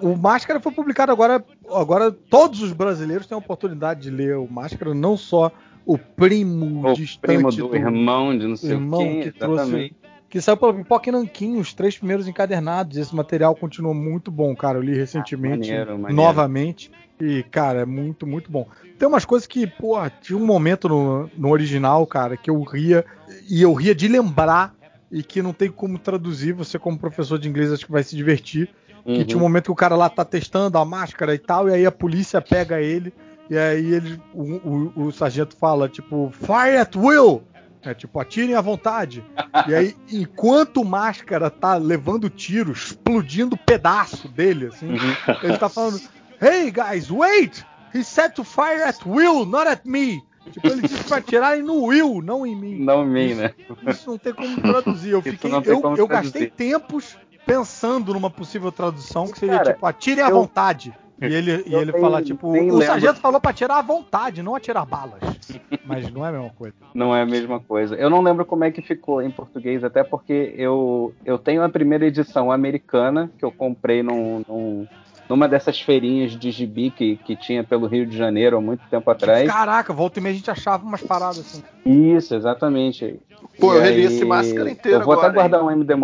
o 0.00 0.16
Máscara 0.16 0.60
foi 0.60 0.70
publicado 0.70 1.10
agora. 1.10 1.44
Agora 1.68 2.12
todos 2.12 2.62
os 2.62 2.72
brasileiros 2.72 3.26
têm 3.26 3.34
a 3.34 3.38
oportunidade 3.38 4.02
de 4.02 4.10
ler 4.10 4.36
o 4.36 4.46
Máscara, 4.48 4.94
não 4.94 5.16
só 5.16 5.50
o 5.84 5.98
primo 5.98 6.88
o 6.88 6.92
distante 6.94 7.20
primo 7.20 7.50
do, 7.50 7.68
do, 7.68 7.76
irmão 7.76 8.36
de 8.36 8.46
não 8.46 8.56
sei 8.56 8.70
irmão 8.72 9.00
o 9.00 9.04
quê, 9.04 9.22
que 9.22 9.38
trouxe 9.38 9.92
que 10.32 10.40
saiu 10.40 10.56
pela 10.56 10.72
Pipoca 10.72 11.10
e 11.10 11.12
Nanquim, 11.12 11.58
os 11.58 11.74
três 11.74 11.98
primeiros 11.98 12.26
encadernados. 12.26 12.96
Esse 12.96 13.14
material 13.14 13.54
continua 13.54 13.92
muito 13.92 14.30
bom, 14.30 14.56
cara. 14.56 14.78
Eu 14.78 14.82
li 14.82 14.94
recentemente, 14.94 15.70
ah, 15.70 15.74
maneiro, 15.74 15.98
maneiro. 15.98 16.14
novamente. 16.14 16.90
E, 17.20 17.42
cara, 17.50 17.80
é 17.80 17.84
muito, 17.84 18.26
muito 18.26 18.50
bom. 18.50 18.66
Tem 18.98 19.06
umas 19.06 19.26
coisas 19.26 19.46
que, 19.46 19.66
pô, 19.66 19.98
tinha 20.22 20.38
um 20.38 20.46
momento 20.46 20.88
no, 20.88 21.30
no 21.36 21.50
original, 21.50 22.06
cara, 22.06 22.34
que 22.34 22.48
eu 22.48 22.62
ria. 22.62 23.04
E 23.46 23.60
eu 23.60 23.74
ria 23.74 23.94
de 23.94 24.08
lembrar. 24.08 24.74
E 25.10 25.22
que 25.22 25.42
não 25.42 25.52
tem 25.52 25.70
como 25.70 25.98
traduzir. 25.98 26.54
Você, 26.54 26.78
como 26.78 26.98
professor 26.98 27.38
de 27.38 27.46
inglês, 27.46 27.70
acho 27.70 27.84
que 27.84 27.92
vai 27.92 28.02
se 28.02 28.16
divertir. 28.16 28.70
Uhum. 29.04 29.16
Que 29.16 29.26
tinha 29.26 29.36
um 29.36 29.42
momento 29.42 29.64
que 29.64 29.72
o 29.72 29.76
cara 29.76 29.96
lá 29.96 30.08
tá 30.08 30.24
testando 30.24 30.78
a 30.78 30.84
máscara 30.86 31.34
e 31.34 31.38
tal. 31.38 31.68
E 31.68 31.74
aí 31.74 31.84
a 31.84 31.92
polícia 31.92 32.40
pega 32.40 32.80
ele 32.80 33.12
e 33.52 33.58
aí 33.58 33.94
ele, 33.94 34.18
o, 34.32 34.42
o, 34.42 35.04
o 35.04 35.12
sargento 35.12 35.54
fala, 35.54 35.86
tipo, 35.86 36.32
fire 36.32 36.78
at 36.78 36.96
will! 36.96 37.42
É 37.82 37.92
tipo, 37.92 38.18
atirem 38.18 38.54
à 38.54 38.62
vontade. 38.62 39.22
e 39.68 39.74
aí, 39.74 39.94
enquanto 40.10 40.80
o 40.80 40.84
máscara 40.86 41.50
tá 41.50 41.74
levando 41.74 42.30
tiro, 42.30 42.72
explodindo 42.72 43.54
pedaço 43.54 44.26
dele, 44.26 44.68
assim, 44.68 44.92
uhum. 44.92 45.14
ele 45.42 45.58
tá 45.58 45.68
falando: 45.68 46.00
Hey 46.40 46.70
guys, 46.70 47.10
wait! 47.10 47.62
He 47.94 48.02
said 48.02 48.32
to 48.34 48.42
fire 48.42 48.84
at 48.84 49.04
will, 49.04 49.44
not 49.44 49.68
at 49.68 49.84
me. 49.84 50.22
Tipo, 50.50 50.68
ele 50.68 50.82
disse 50.82 51.04
pra 51.04 51.18
atirarem 51.18 51.62
no 51.62 51.84
Will, 51.84 52.22
não 52.22 52.46
em 52.46 52.56
mim. 52.56 52.78
Não 52.78 53.04
em 53.04 53.08
mim, 53.08 53.34
né? 53.34 53.54
Isso 53.86 54.10
não 54.10 54.18
tem 54.18 54.32
como 54.32 54.60
traduzir. 54.60 55.10
Eu, 55.10 55.22
fiquei, 55.22 55.50
eu, 55.66 55.96
eu 55.96 56.06
gastei 56.08 56.48
tempos 56.48 57.18
pensando 57.46 58.12
numa 58.12 58.30
possível 58.30 58.72
tradução 58.72 59.28
que 59.28 59.38
seria 59.38 59.58
Cara, 59.58 59.72
tipo, 59.74 59.86
atirem 59.86 60.24
à 60.24 60.30
eu... 60.30 60.36
vontade. 60.36 60.92
E 61.20 61.26
ele, 61.26 61.64
e 61.66 61.74
ele 61.74 61.92
fala, 61.92 62.22
tipo, 62.22 62.48
o 62.48 62.52
lembro. 62.52 62.82
sargento 62.82 63.20
falou 63.20 63.40
pra 63.40 63.52
tirar 63.52 63.78
à 63.78 63.82
vontade, 63.82 64.42
não 64.42 64.54
atirar 64.54 64.84
balas. 64.84 65.20
Mas 65.84 66.10
não 66.10 66.24
é 66.24 66.30
a 66.30 66.32
mesma 66.32 66.50
coisa. 66.50 66.74
Não 66.94 67.14
é 67.14 67.22
a 67.22 67.26
mesma 67.26 67.60
coisa. 67.60 67.94
Eu 67.94 68.10
não 68.10 68.22
lembro 68.22 68.44
como 68.44 68.64
é 68.64 68.70
que 68.70 68.82
ficou 68.82 69.22
em 69.22 69.30
português, 69.30 69.84
até 69.84 70.02
porque 70.02 70.54
eu, 70.56 71.14
eu 71.24 71.38
tenho 71.38 71.62
a 71.62 71.68
primeira 71.68 72.06
edição 72.06 72.50
americana, 72.50 73.30
que 73.38 73.44
eu 73.44 73.52
comprei 73.52 74.02
num, 74.02 74.42
num 74.48 74.86
numa 75.28 75.48
dessas 75.48 75.80
feirinhas 75.80 76.32
de 76.32 76.50
gibi 76.50 76.90
que, 76.90 77.16
que 77.16 77.34
tinha 77.34 77.64
pelo 77.64 77.86
Rio 77.86 78.04
de 78.04 78.16
Janeiro 78.16 78.58
há 78.58 78.60
muito 78.60 78.82
tempo 78.90 79.10
atrás. 79.10 79.50
Caraca, 79.50 79.92
volta 79.92 80.18
e 80.18 80.22
meia 80.22 80.34
a 80.34 80.36
gente 80.36 80.50
achava 80.50 80.84
umas 80.84 81.02
paradas 81.02 81.38
assim. 81.38 81.62
Isso, 81.86 82.34
exatamente. 82.34 83.18
Pô, 83.58 83.72
e 83.72 83.76
eu 83.76 83.82
reli 83.82 84.02
esse 84.02 84.24
máscara 84.26 84.70
inteiro 84.70 84.98
Eu 84.98 85.04
vou 85.04 85.14
agora, 85.14 85.28
até 85.28 85.36
guardar 85.36 85.60
hein? 85.60 85.66
um 85.66 85.70
MD 85.70 85.94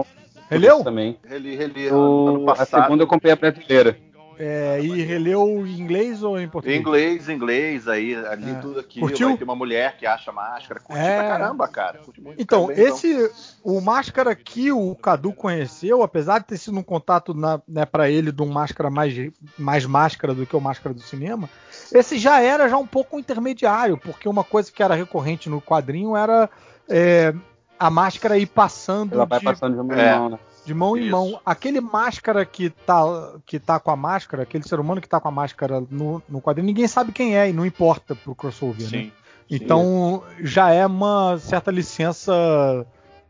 Releu? 0.51 0.83
Também. 0.83 1.19
Reli, 1.29 1.57
reli. 1.57 1.91
O, 1.91 2.29
ano 2.29 2.45
passado. 2.47 2.81
A 2.81 2.85
segunda 2.85 3.03
eu 3.03 3.07
comprei 3.07 3.33
a 3.33 3.37
brasileira. 3.37 3.99
É, 4.39 4.81
e 4.81 5.03
releu 5.03 5.67
em 5.67 5.81
inglês 5.81 6.23
ou 6.23 6.39
em 6.39 6.49
português? 6.49 6.79
Em 6.79 6.81
inglês, 6.81 7.29
inglês, 7.29 7.89
aí, 7.89 8.15
ali 8.15 8.51
é. 8.51 8.55
tudo 8.55 8.81
aqui. 8.81 9.01
Curtiu? 9.01 9.29
Vai 9.29 9.39
ter 9.39 9.45
uma 9.45 9.57
mulher 9.57 9.97
que 9.97 10.07
acha 10.07 10.31
máscara. 10.31 10.81
Curti 10.81 11.01
é... 11.01 11.19
pra 11.19 11.29
caramba, 11.29 11.69
cara. 11.69 12.01
então, 12.39 12.71
esse, 12.71 13.11
então. 13.11 13.31
o 13.65 13.81
máscara 13.81 14.35
que 14.35 14.71
o 14.71 14.95
Cadu 14.95 15.33
conheceu, 15.33 16.03
apesar 16.03 16.39
de 16.39 16.47
ter 16.47 16.59
sido 16.59 16.79
um 16.79 16.83
contato 16.83 17.35
na, 17.35 17.61
né, 17.67 17.85
para 17.85 18.09
ele 18.09 18.31
de 18.31 18.43
um 18.43 18.49
máscara 18.49 18.91
mais, 18.91 19.15
mais 19.59 19.85
máscara 19.85 20.35
do 20.35 20.47
que 20.47 20.55
o 20.55 20.61
máscara 20.61 20.95
do 20.95 21.01
cinema, 21.01 21.49
esse 21.93 22.19
já 22.19 22.41
era 22.41 22.69
já 22.69 22.77
um 22.77 22.87
pouco 22.87 23.19
intermediário, 23.19 23.99
porque 23.99 24.29
uma 24.29 24.45
coisa 24.45 24.71
que 24.71 24.83
era 24.83 24.95
recorrente 24.95 25.49
no 25.49 25.61
quadrinho 25.61 26.17
era 26.17 26.49
é, 26.89 27.35
a 27.79 27.91
máscara 27.91 28.39
ir 28.39 28.47
passando. 28.47 29.15
Ela 29.15 29.25
vai 29.25 29.41
passando 29.41 29.75
de 29.75 29.81
uma 29.81 30.01
é. 30.01 30.15
mão, 30.15 30.29
né? 30.31 30.39
De 30.69 30.75
mão 30.75 30.95
Isso. 30.95 31.07
em 31.07 31.11
mão. 31.11 31.41
Aquele 31.47 31.81
máscara 31.81 32.45
que 32.45 32.69
tá, 32.69 33.03
que 33.47 33.59
tá 33.59 33.81
com 33.81 33.91
a 33.91 33.97
máscara, 33.97 34.43
aquele 34.43 34.69
ser 34.69 34.79
humano 34.79 35.01
que 35.01 35.09
tá 35.09 35.19
com 35.19 35.29
a 35.29 35.31
máscara 35.31 35.83
no, 35.91 36.23
no 36.29 36.43
quadrinho, 36.43 36.67
ninguém 36.67 36.87
sabe 36.87 37.11
quem 37.11 37.39
é 37.39 37.49
e 37.49 37.55
não 37.55 37.65
importa 37.65 38.15
pro 38.15 38.35
crossover, 38.35 38.83
né? 38.83 38.89
Sim. 38.89 39.05
né? 39.07 39.13
Então 39.51 40.23
Sim. 40.37 40.45
já 40.45 40.71
é 40.71 40.85
uma 40.85 41.39
certa 41.39 41.71
licença 41.71 42.35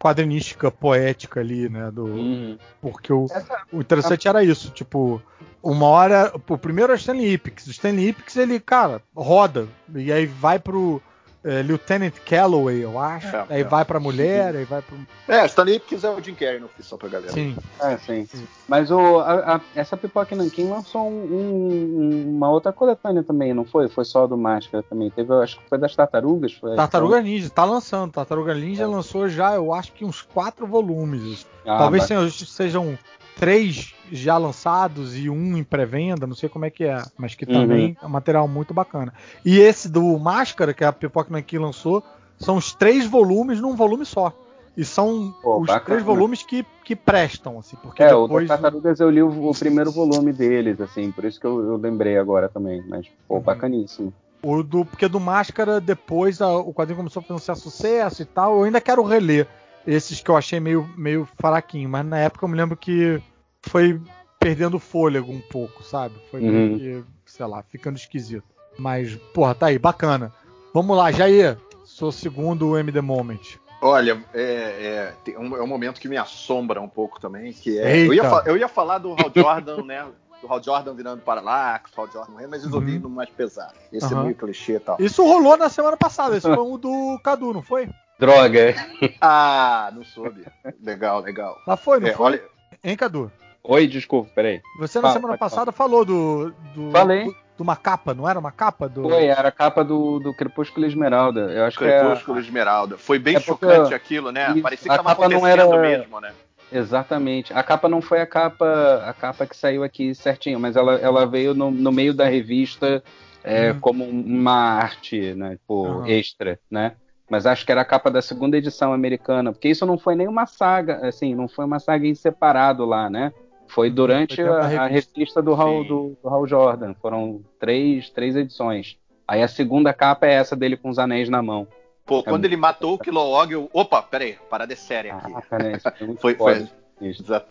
quadrinística, 0.01 0.69
poética 0.69 1.39
ali, 1.39 1.69
né? 1.69 1.93
Do, 1.93 2.07
uhum. 2.07 2.59
Porque 2.81 3.13
o, 3.13 3.29
o 3.73 3.81
interessante 3.81 4.27
era 4.27 4.43
isso, 4.43 4.73
tipo, 4.73 5.23
uma 5.63 5.87
hora. 5.87 6.33
O 6.49 6.59
primeiro 6.59 6.93
é 6.93 6.97
o 6.97 6.99
Stanley 6.99 7.35
Ipix. 7.35 7.69
O 7.69 7.71
Stanley 7.71 8.09
Ipix, 8.09 8.37
ele, 8.37 8.59
cara, 8.59 9.01
roda. 9.15 9.69
E 9.95 10.13
aí 10.13 10.27
vai 10.27 10.59
pro 10.59 11.01
é, 11.45 11.63
Lieutenant 11.63 12.15
Calloway, 12.25 12.83
eu 12.83 12.99
acho. 12.99 13.35
É, 13.35 13.47
aí 13.49 13.61
é. 13.61 13.65
vai 13.65 13.85
pra 13.85 14.01
mulher, 14.01 14.57
aí 14.57 14.65
vai 14.65 14.83
pro. 14.83 14.97
É, 15.29 15.45
Stanley 15.47 15.79
quiser 15.79 16.11
o 16.11 16.23
Jim 16.23 16.35
Carrey 16.35 16.59
no 16.59 16.69
só 16.81 16.97
pra 16.97 17.09
galera. 17.09 17.33
Sim. 17.33 17.57
É, 17.81 17.97
sim. 17.99 18.27
sim. 18.27 18.47
Mas 18.67 18.91
o, 18.91 19.19
a, 19.21 19.57
a, 19.57 19.61
essa 19.75 19.97
Pipoca 19.97 20.35
Nankin 20.35 20.69
lançou 20.69 21.09
um, 21.09 21.25
um, 21.33 22.37
uma 22.37 22.51
outra 22.51 22.73
coletânea 22.73 23.23
também, 23.23 23.55
não 23.55 23.65
foi? 23.65 23.89
Foi 23.89 24.05
só 24.05 24.27
do 24.27 24.37
Máscara 24.37 24.83
também. 24.83 25.11
Teve, 25.11 25.33
acho 25.35 25.59
que 25.59 25.69
foi 25.69 25.79
das 25.79 25.95
Tartarugas. 25.95 26.53
Foi, 26.55 26.75
Tartaruga 26.75 27.21
Ninja, 27.21 27.49
tá 27.51 27.65
lançando. 27.65 28.13
Tartaruga 28.13 28.55
Ninja 28.55 28.85
é. 28.85 28.87
lançou 28.87 29.29
já, 29.29 29.55
eu 29.55 29.73
acho 29.73 29.93
que 29.93 30.05
uns 30.05 30.23
quatro 30.23 30.67
volumes. 30.67 31.47
Ah, 31.65 31.79
Talvez 31.79 32.05
sejam 32.47 32.99
três 33.39 33.95
já 34.11 34.37
lançados 34.37 35.17
e 35.17 35.31
um 35.31 35.57
em 35.57 35.65
pré-venda, 35.65 36.27
não 36.27 36.35
sei 36.35 36.49
como 36.49 36.65
é 36.65 36.71
que 36.71 36.85
é, 36.85 37.03
mas 37.17 37.35
que 37.35 37.47
também 37.47 37.91
uhum. 37.91 37.97
é 38.03 38.07
um 38.07 38.11
material 38.11 38.49
muito 38.49 38.75
bacana. 38.75 39.13
E 39.45 39.59
esse 39.59 39.89
do 39.89 40.19
Máscara, 40.19 40.75
que 40.75 40.85
a 40.85 40.93
Pipoca 40.93 41.33
Nankin 41.33 41.59
lançou, 41.59 42.03
são 42.39 42.57
os 42.57 42.73
três 42.73 43.07
volumes 43.07 43.61
num 43.61 43.77
volume 43.77 44.05
só. 44.05 44.33
E 44.77 44.85
são 44.85 45.35
Pô, 45.43 45.59
os 45.61 45.67
bacana. 45.67 45.85
três 45.85 46.03
volumes 46.03 46.43
que, 46.43 46.65
que 46.85 46.95
prestam, 46.95 47.59
assim, 47.59 47.77
porque 47.83 48.03
é, 48.03 48.09
depois... 48.09 48.45
o 48.45 48.49
Tartarugas 48.49 49.01
eu 49.01 49.11
li 49.11 49.23
o, 49.23 49.49
o, 49.49 49.53
primeiro 49.53 49.91
volume 49.91 50.33
deles, 50.33 50.81
assim, 50.81 51.11
por 51.11 51.25
isso 51.25 51.41
que 51.41 51.47
eu, 51.47 51.61
eu 51.61 51.77
lembrei 51.77 52.17
agora 52.17 52.49
também, 52.49 52.83
mas, 52.87 53.07
pô, 53.27 53.37
uhum. 53.37 53.41
bacaníssimo. 53.41 54.13
O 54.41 54.63
do, 54.63 54.85
porque 54.85 55.09
do 55.09 55.19
Máscara, 55.19 55.81
depois 55.81 56.41
a, 56.41 56.57
o 56.57 56.73
quadrinho 56.73 56.99
começou 56.99 57.21
a 57.21 57.23
fazer 57.25 57.53
um 57.53 57.57
sucesso 57.57 58.23
e 58.23 58.25
tal, 58.25 58.59
eu 58.59 58.65
ainda 58.65 58.81
quero 58.81 59.03
reler 59.03 59.49
esses 59.87 60.21
que 60.21 60.31
eu 60.31 60.37
achei 60.37 60.61
meio, 60.61 60.89
meio 60.97 61.29
fraquinho, 61.39 61.89
mas 61.89 62.05
na 62.05 62.19
época 62.19 62.45
eu 62.45 62.49
me 62.49 62.57
lembro 62.57 62.77
que 62.77 63.23
foi 63.63 64.01
perdendo 64.39 64.79
fôlego 64.79 65.33
um 65.33 65.41
pouco, 65.41 65.83
sabe? 65.83 66.15
Foi 66.31 66.41
uhum. 66.41 66.51
meio 66.51 66.79
que, 67.25 67.33
sei 67.33 67.47
lá, 67.47 67.63
ficando 67.63 67.97
esquisito. 67.97 68.47
Mas, 68.79 69.17
porra, 69.35 69.55
tá 69.55 69.67
aí, 69.67 69.79
bacana. 69.79 70.33
Vamos 70.73 70.97
lá, 70.97 71.11
Jair, 71.11 71.59
sou 71.85 72.13
segundo 72.13 72.69
o 72.69 72.79
MD 72.79 73.01
Moment. 73.01 73.59
Olha, 73.81 74.23
é, 74.35 75.13
é, 75.27 75.39
um, 75.39 75.57
é 75.57 75.63
um 75.63 75.67
momento 75.67 76.01
que 76.01 76.09
me 76.09 76.17
assombra 76.17 76.81
um 76.81 76.89
pouco 76.89 77.21
também, 77.21 77.53
que 77.53 77.79
é. 77.79 78.07
Eu 78.07 78.15
ia, 78.15 78.23
eu 78.47 78.57
ia, 78.57 78.69
falar 78.69 78.99
do 78.99 79.13
Hal 79.13 79.33
Jordan, 79.35 79.83
né? 79.87 80.07
Do 80.41 80.53
Hal 80.53 80.63
Jordan 80.63 80.95
virando 80.95 81.23
Parallax, 81.23 81.91
Hal 81.97 82.09
Jordan 82.13 82.33
morrendo, 82.33 82.51
mas 82.51 82.65
resolvi 82.65 82.95
uhum. 82.95 83.03
no 83.03 83.11
mais 83.11 83.31
pesado. 83.31 83.75
Esse 83.93 84.13
uhum. 84.13 84.21
é 84.21 84.23
meio 84.25 84.35
clichê 84.35 84.75
e 84.75 84.81
tal. 84.81 84.97
Isso 85.01 85.25
rolou 85.25 85.57
na 85.57 85.69
semana 85.69 85.97
passada, 85.97 86.37
esse 86.37 86.47
foi 86.47 86.57
o 86.57 86.79
do 86.79 87.19
Cadu, 87.23 87.53
não 87.53 87.63
foi? 87.63 87.89
Droga. 88.19 88.75
Ah, 89.21 89.91
não 89.95 90.05
soube. 90.05 90.45
Legal, 90.83 91.21
legal. 91.21 91.57
Mas 91.67 91.81
foi, 91.81 92.01
não 92.01 92.09
é, 92.09 92.13
foi? 92.13 92.27
Olha... 92.27 92.43
Hein, 92.83 92.97
Cadu? 92.97 93.31
Oi, 93.63 93.87
desculpa, 93.87 94.31
peraí. 94.35 94.61
Você 94.79 94.99
na 94.99 95.03
Fala, 95.03 95.15
semana 95.15 95.39
passada 95.39 95.73
falar. 95.73 95.91
falou 95.91 96.05
do, 96.05 96.55
do. 96.75 96.91
Falei. 96.91 97.25
Do, 97.27 97.49
de 97.59 97.63
uma 97.63 97.77
capa, 97.77 98.15
não 98.15 98.29
era 98.29 98.39
uma 98.39 98.53
capa? 98.53 98.89
Do... 98.89 99.03
Foi, 99.03 99.27
era 99.27 99.49
a 99.49 99.53
capa 99.53 99.85
do, 99.85 100.21
do 100.21 100.33
Crepúsculo 100.33 100.87
Esmeralda. 100.87 101.41
Eu 101.53 101.65
acho 101.65 101.77
Crepúsculo 101.77 102.37
que 102.37 102.45
é... 102.45 102.47
Esmeralda. 102.47 102.97
Foi 102.97 103.19
bem 103.19 103.37
é 103.37 103.41
chocante 103.41 103.93
aquilo, 103.93 104.31
né? 104.31 104.53
Isso, 104.53 104.63
Parecia 104.63 104.91
que 104.91 104.97
tava 104.97 105.13
acontecendo 105.13 105.47
era... 105.47 105.79
mesmo, 105.79 106.21
né? 106.21 106.33
Exatamente. 106.71 107.53
A 107.53 107.63
capa 107.63 107.89
não 107.89 108.01
foi 108.01 108.21
a 108.21 108.27
capa 108.27 109.03
a 109.05 109.13
capa 109.13 109.47
que 109.47 109.57
saiu 109.57 109.83
aqui 109.83 110.15
certinho, 110.15 110.61
mas 110.61 110.77
ela, 110.77 110.95
ela 110.97 111.27
veio 111.27 111.53
no, 111.53 111.71
no 111.71 111.91
meio 111.91 112.15
da 112.15 112.27
revista 112.27 113.03
é, 113.43 113.73
hum. 113.73 113.81
como 113.81 114.05
uma 114.05 114.77
arte, 114.77 115.35
né? 115.35 115.57
Tipo, 115.57 115.87
uhum. 115.87 116.07
extra, 116.07 116.61
né? 116.71 116.93
Mas 117.29 117.47
acho 117.47 117.65
que 117.65 117.73
era 117.73 117.83
a 117.83 117.85
capa 117.85 118.11
da 118.11 118.23
segunda 118.23 118.57
edição 118.57 118.93
americana, 118.93 119.53
porque 119.53 119.69
isso 119.69 119.85
não 119.85 119.99
foi 119.99 120.15
nem 120.15 120.27
uma 120.27 120.47
saga, 120.47 121.07
assim, 121.07 121.35
não 121.35 121.47
foi 121.47 121.65
uma 121.65 121.79
saga 121.79 122.07
em 122.07 122.15
separado 122.15 122.85
lá, 122.85 123.11
né? 123.11 123.33
Foi 123.67 123.89
uhum. 123.89 123.95
durante 123.95 124.37
foi 124.37 124.49
a, 124.49 124.85
a, 124.85 124.87
revista 124.87 125.43
do 125.43 125.53
Hal, 125.53 125.85
do, 125.85 126.17
do 126.23 126.29
Hal 126.29 126.47
Jordan. 126.47 126.95
Foram 126.95 127.43
três, 127.61 128.09
três 128.09 128.35
edições. 128.35 128.97
Aí 129.27 129.43
a 129.43 129.49
segunda 129.49 129.93
capa 129.93 130.27
é 130.27 130.33
essa 130.33 130.57
dele 130.57 130.77
com 130.77 130.89
os 130.89 130.99
anéis 130.99 131.29
na 131.29 131.43
mão. 131.43 131.69
Pô, 132.07 132.23
quando 132.23 132.47
ele 132.47 132.57
matou 132.57 132.95
o 132.95 132.99
Kilowog, 132.99 133.53
eu. 133.53 133.69
Opa, 133.71 134.01
peraí, 134.01 134.39
parada 134.49 134.73
é 134.73 134.77
séria 134.77 135.15
aqui. 135.15 135.33
Ah, 135.35 135.43
cara, 135.43 135.77
isso 135.77 136.17
foi, 136.17 136.35
foi, 136.35 136.55
foi 136.55 136.69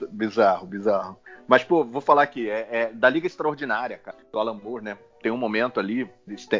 bizarro, 0.09 0.65
bizarro. 0.65 1.19
Mas, 1.47 1.63
pô, 1.63 1.83
vou 1.83 2.01
falar 2.01 2.23
aqui, 2.23 2.49
é, 2.49 2.67
é, 2.69 2.91
da 2.93 3.09
Liga 3.09 3.25
Extraordinária, 3.25 3.97
cara, 3.97 4.17
do 4.31 4.37
Alan 4.37 4.53
Moore, 4.53 4.83
né? 4.83 4.97
Tem 5.21 5.31
um 5.31 5.37
momento 5.37 5.79
ali, 5.79 6.09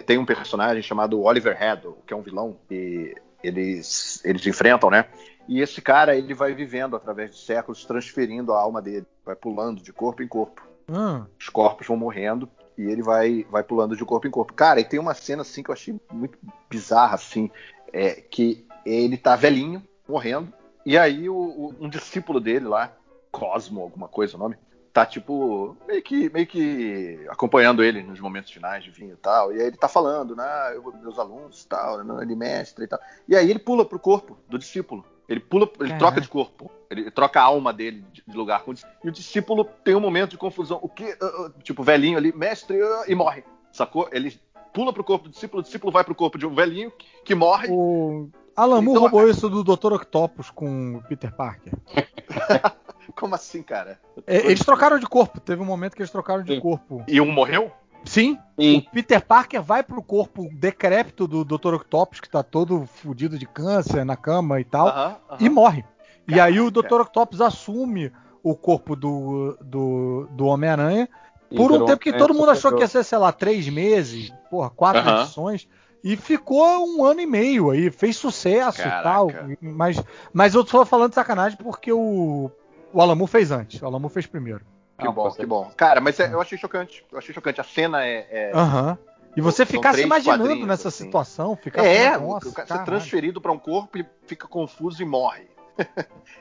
tem 0.06 0.18
um 0.18 0.26
personagem 0.26 0.82
chamado 0.82 1.22
Oliver 1.22 1.62
Heddle, 1.62 1.98
que 2.08 2.14
é 2.14 2.18
um 2.18 2.22
vilão, 2.22 2.58
e 2.72 3.14
eles, 3.44 4.24
eles 4.24 4.46
enfrentam, 4.48 4.90
né? 4.90 5.06
E 5.48 5.62
esse 5.62 5.82
cara, 5.82 6.16
ele 6.16 6.34
vai 6.34 6.54
vivendo 6.54 6.96
através 6.96 7.32
de 7.32 7.38
séculos, 7.38 7.86
transferindo 7.86 8.54
a 8.54 8.60
alma 8.60 8.82
dele, 8.82 9.06
vai 9.26 9.36
pulando 9.36 9.82
de 9.82 9.94
corpo 9.94 10.24
em 10.24 10.28
corpo. 10.28 10.68
Hum. 10.90 11.26
Os 11.40 11.50
corpos 11.50 11.88
vão 11.88 11.98
morrendo 11.98 12.50
e 12.78 12.84
ele 12.84 13.02
vai, 13.02 13.46
vai 13.50 13.64
pulando 13.64 13.96
de 13.96 14.06
corpo 14.06 14.28
em 14.28 14.32
corpo. 14.32 14.54
Cara, 14.54 14.80
e 14.80 14.86
tem 14.86 15.00
uma 15.00 15.14
cena 15.14 15.42
assim 15.42 15.64
que 15.64 15.70
eu 15.70 15.74
achei 15.74 15.96
muito 16.12 16.38
bizarra, 16.70 17.16
assim, 17.16 17.50
é, 17.94 18.16
que 18.16 18.66
ele 18.86 19.18
tá 19.18 19.36
velhinho, 19.36 19.82
morrendo, 20.08 20.52
e 20.88 20.98
aí 20.98 21.30
o, 21.30 21.36
o, 21.36 21.76
um 21.82 21.90
discípulo 21.90 22.40
dele 22.40 22.66
lá, 22.66 22.94
Cosmo, 23.30 23.82
alguma 23.82 24.08
coisa 24.08 24.38
o 24.38 24.40
nome, 24.40 24.56
tá 24.94 25.06
tipo 25.06 25.76
meio 25.86 26.02
que 26.02 26.30
meio 26.30 26.48
que 26.48 27.28
acompanhando 27.30 27.84
ele 27.84 28.02
nos 28.02 28.22
momentos 28.22 28.52
finais 28.52 28.84
de 28.86 28.90
vinho 28.90 29.14
e 29.14 29.18
tal. 29.18 29.54
E 29.54 29.60
aí 29.60 29.68
ele 29.68 29.76
tá 29.76 29.90
falando, 29.90 30.34
né, 30.34 30.46
eu, 30.74 30.94
meus 31.02 31.20
alunos 31.20 31.64
e 31.64 31.68
tal, 31.68 32.04
né, 32.04 32.24
ele 32.24 32.36
mestre 32.36 32.86
e 32.86 32.88
tal. 32.88 33.00
E 33.28 33.36
aí 33.36 33.50
ele 33.50 33.60
pula 33.60 33.84
pro 33.84 34.00
corpo 34.00 34.38
do 34.48 34.58
discípulo. 34.58 35.06
Ele 35.28 35.42
pula, 35.42 35.70
ele 35.82 35.94
troca 35.98 36.22
de 36.22 36.28
corpo. 36.30 36.72
Ele 36.90 37.12
troca 37.12 37.42
a 37.42 37.44
alma 37.44 37.74
dele 37.74 38.06
de, 38.14 38.24
de 38.26 38.38
lugar 38.38 38.64
com 38.64 38.72
o 38.72 38.76
E 39.04 39.10
o 39.10 39.12
discípulo 39.12 39.66
tem 39.84 39.94
um 39.94 40.00
momento 40.00 40.32
de 40.32 40.38
confusão. 40.38 40.80
O 40.82 40.88
que? 40.88 41.04
Uh, 41.04 41.48
uh, 41.48 41.54
tipo, 41.62 41.84
velhinho 41.84 42.18
ali, 42.18 42.32
mestre, 42.32 42.82
uh, 42.82 43.04
e 43.08 43.14
morre. 43.14 43.44
Sacou? 43.74 44.08
Ele 44.14 44.40
pula 44.74 44.94
pro 44.94 45.04
corpo 45.04 45.26
do 45.26 45.32
discípulo, 45.32 45.60
o 45.60 45.64
discípulo 45.64 45.92
vai 45.92 46.06
pro 46.06 46.16
corpo 46.16 46.38
de 46.38 46.48
um 46.48 46.56
velhinho 46.56 46.94
que 47.26 47.36
morre. 47.36 47.68
O 47.70 48.30
Alan 48.58 48.82
Moore 48.82 48.89
então, 48.89 49.01
roubou 49.03 49.28
é... 49.28 49.30
isso 49.30 49.47
do 49.47 49.64
Dr. 49.64 49.93
Octopus 49.93 50.49
com 50.49 50.95
o 50.95 51.03
Peter 51.03 51.32
Parker. 51.32 51.74
Como 53.16 53.36
assim, 53.36 53.62
cara? 53.62 53.99
É, 54.26 54.38
eles 54.38 54.66
trocaram 54.66 54.97
de 54.97 55.05
corpo. 55.05 55.39
Teve 55.39 55.62
um 55.62 55.66
momento 55.66 55.95
que 55.95 56.01
eles 56.01 56.12
trocaram 56.12 56.43
de 56.43 56.55
Sim. 56.55 56.60
corpo. 56.60 57.03
E 57.08 57.22
um 57.22 57.32
morreu? 57.32 57.72
Sim. 58.03 58.38
Sim. 58.60 58.78
O 58.80 58.91
Peter 58.91 59.24
Parker 59.24 59.62
vai 59.62 59.84
pro 59.84 60.01
corpo 60.01 60.49
decrépito 60.51 61.28
do 61.28 61.45
Dr. 61.45 61.76
Octopus, 61.76 62.20
que 62.20 62.30
tá 62.30 62.41
todo 62.41 62.88
fudido 62.88 63.38
de 63.38 63.45
câncer 63.45 64.03
na 64.03 64.16
cama 64.16 64.60
e 64.60 64.64
tal, 64.64 64.88
uh 64.88 64.91
-huh, 64.91 65.12
uh 65.12 65.36
-huh. 65.36 65.45
e 65.45 65.49
morre. 65.49 65.84
Caraca. 65.84 66.28
E 66.28 66.39
aí 66.39 66.60
o 66.60 66.72
Dr. 66.72 67.01
Octopus 67.01 67.41
assume 67.41 68.12
o 68.41 68.55
corpo 68.55 68.95
do, 68.95 69.58
do, 69.62 70.28
do 70.32 70.45
Homem-Aranha 70.47 71.08
por 71.55 71.72
um 71.72 71.86
tempo 71.86 71.99
que 71.99 72.14
todo 72.14 72.34
mundo 72.34 72.49
achou 72.49 72.74
que 72.74 72.82
ia 72.82 72.88
ser, 72.88 73.03
sei 73.03 73.18
lá, 73.18 73.32
três 73.32 73.70
meses, 73.70 74.34
porra, 74.49 74.70
quatro 74.70 75.01
uh 75.01 75.05
-huh. 75.05 75.22
edições. 75.22 75.68
E 76.04 76.16
ficou 76.16 76.88
um 76.88 77.04
ano 77.04 77.22
e 77.22 77.26
meio 77.26 77.72
aí, 77.72 77.89
fez 77.89 78.18
sucesso 78.18 78.82
Caraca. 78.82 79.00
e 79.00 79.04
tal. 79.04 79.28
Mas, 79.62 80.02
mas 80.32 80.54
eu 80.54 80.64
tô 80.64 80.86
falando 80.86 81.10
de 81.10 81.16
sacanagem 81.16 81.58
porque 81.58 81.91
o, 81.91 82.52
o 82.93 83.02
Alamu 83.02 83.28
fez 83.28 83.52
antes. 83.52 83.82
O 83.82 83.86
Alamu 83.86 84.08
fez 84.10 84.26
primeiro. 84.26 84.62
Que 84.98 85.08
ah, 85.08 85.12
bom, 85.12 85.32
que 85.32 85.45
bom. 85.45 85.72
Cara, 85.76 86.02
mas 86.02 86.20
é, 86.20 86.34
eu 86.34 86.41
achei 86.41 86.58
chocante. 86.58 87.06
Eu 87.12 87.18
achei 87.18 87.34
chocante. 87.34 87.62
A 87.62 87.64
cena 87.64 88.06
é. 88.06 88.52
Aham. 88.54 88.89
É... 88.89 88.91
Uhum. 88.91 89.18
E 89.38 89.41
você 89.41 89.68
ficar 89.68 89.93
se 89.93 90.02
imaginando 90.02 90.66
nessa 90.66 90.88
assim. 90.88 91.06
situação, 91.06 91.56
ficar 91.56 91.86
É, 91.86 92.08
assim, 92.08 92.26
nossa, 92.26 92.50
ser 92.50 92.84
transferido 92.84 93.39
para 93.39 93.52
um 93.52 93.60
corpo 93.60 94.00
e 94.00 94.06
fica 94.26 94.48
confuso 94.48 95.04
e 95.04 95.06
morre. 95.06 95.48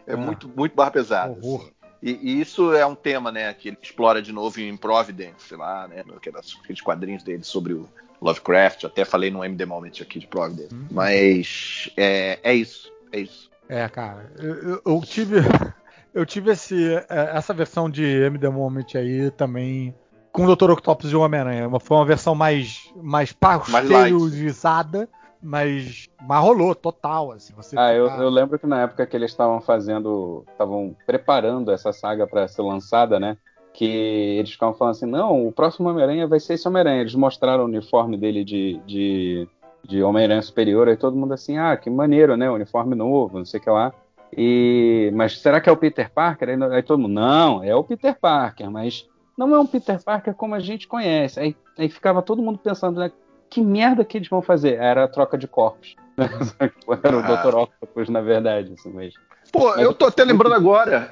é, 0.06 0.14
é, 0.14 0.16
muito, 0.16 0.48
muito 0.48 0.74
barra 0.74 0.92
pesada. 0.92 1.36
Assim. 1.38 1.70
E, 2.02 2.12
e, 2.12 2.40
isso 2.40 2.72
é 2.72 2.86
um 2.86 2.94
tema, 2.94 3.30
né, 3.30 3.52
que 3.52 3.68
ele 3.68 3.78
explora 3.82 4.22
de 4.22 4.32
novo 4.32 4.60
em 4.60 4.74
Providence, 4.78 5.54
lá, 5.54 5.86
né, 5.88 6.04
aqueles 6.16 6.80
quadrinhos 6.80 7.22
dele 7.22 7.44
sobre 7.44 7.74
o 7.74 7.86
Lovecraft. 8.20 8.84
Até 8.84 9.04
falei 9.04 9.30
no 9.30 9.44
MD 9.44 9.64
Moment 9.66 10.00
aqui 10.00 10.18
de 10.18 10.26
Providence. 10.26 10.74
Hum. 10.74 10.86
Mas 10.90 11.90
é, 11.96 12.38
é 12.42 12.54
isso, 12.54 12.92
é 13.12 13.20
isso. 13.20 13.50
É, 13.68 13.88
cara, 13.88 14.30
eu, 14.38 14.80
eu 14.84 15.00
tive 15.02 15.36
eu 16.14 16.24
tive 16.24 16.50
esse, 16.50 16.94
é, 16.94 17.36
essa 17.36 17.52
versão 17.52 17.90
de 17.90 18.02
MD 18.04 18.48
Moment 18.48 18.94
aí 18.94 19.30
também 19.32 19.94
com 20.32 20.44
o 20.44 20.54
Dr. 20.54 20.70
Octopus 20.70 21.10
e 21.10 21.16
o 21.16 21.20
Homem-Aranha. 21.22 21.68
Foi 21.80 21.96
uma 21.96 22.04
versão 22.04 22.34
mais, 22.34 22.92
mais 22.94 23.32
pasteurizada, 23.32 25.08
mas, 25.42 26.08
mas 26.20 26.42
rolou 26.42 26.74
total. 26.74 27.32
Assim, 27.32 27.54
você 27.54 27.78
ah, 27.78 27.88
ficar... 27.88 27.94
eu, 27.94 28.06
eu, 28.22 28.28
lembro 28.28 28.58
que 28.58 28.66
na 28.66 28.82
época 28.82 29.06
que 29.06 29.16
eles 29.16 29.30
estavam 29.30 29.62
fazendo, 29.62 30.44
estavam 30.50 30.94
preparando 31.06 31.72
essa 31.72 31.90
saga 31.90 32.26
para 32.26 32.46
ser 32.48 32.62
lançada, 32.62 33.18
né? 33.18 33.38
Que 33.76 34.38
eles 34.38 34.52
ficavam 34.52 34.74
falando 34.74 34.94
assim: 34.94 35.04
não, 35.04 35.46
o 35.46 35.52
próximo 35.52 35.90
Homem-Aranha 35.90 36.26
vai 36.26 36.40
ser 36.40 36.54
esse 36.54 36.66
Homem-Aranha. 36.66 37.02
Eles 37.02 37.14
mostraram 37.14 37.64
o 37.64 37.66
uniforme 37.66 38.16
dele 38.16 38.42
de, 38.42 38.80
de, 38.86 39.46
de 39.84 40.02
Homem-Aranha 40.02 40.40
Superior, 40.40 40.88
aí 40.88 40.96
todo 40.96 41.14
mundo 41.14 41.34
assim: 41.34 41.58
ah, 41.58 41.76
que 41.76 41.90
maneiro, 41.90 42.38
né? 42.38 42.50
Uniforme 42.50 42.94
novo, 42.94 43.36
não 43.36 43.44
sei 43.44 43.60
o 43.60 43.62
que 43.62 43.68
lá. 43.68 43.92
E, 44.34 45.12
mas 45.14 45.38
será 45.38 45.60
que 45.60 45.68
é 45.68 45.72
o 45.72 45.76
Peter 45.76 46.10
Parker? 46.10 46.48
Aí, 46.48 46.56
aí, 46.72 46.82
todo 46.82 46.98
mundo, 46.98 47.12
não, 47.12 47.62
é 47.62 47.76
o 47.76 47.84
Peter 47.84 48.18
Parker, 48.18 48.70
mas 48.70 49.06
não 49.36 49.54
é 49.54 49.58
um 49.58 49.66
Peter 49.66 50.02
Parker 50.02 50.34
como 50.34 50.54
a 50.54 50.58
gente 50.58 50.88
conhece. 50.88 51.38
Aí, 51.38 51.54
aí 51.78 51.90
ficava 51.90 52.22
todo 52.22 52.42
mundo 52.42 52.58
pensando, 52.58 52.98
né, 52.98 53.12
que 53.50 53.60
merda 53.60 54.06
que 54.06 54.16
eles 54.16 54.28
vão 54.28 54.40
fazer? 54.40 54.78
Era 54.78 55.04
a 55.04 55.08
troca 55.08 55.36
de 55.36 55.46
corpos. 55.46 55.94
Era 56.16 57.16
o 57.16 57.20
ah. 57.20 57.42
Dr. 57.42 57.54
Octopus, 57.56 58.08
na 58.08 58.22
verdade, 58.22 58.72
assim 58.72 58.90
mesmo. 58.90 59.20
Pô, 59.52 59.66
mas, 59.66 59.80
eu 59.80 59.92
tô 59.92 60.06
até 60.06 60.24
lembrando 60.24 60.54
agora. 60.54 61.10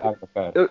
Eu, 0.55 0.71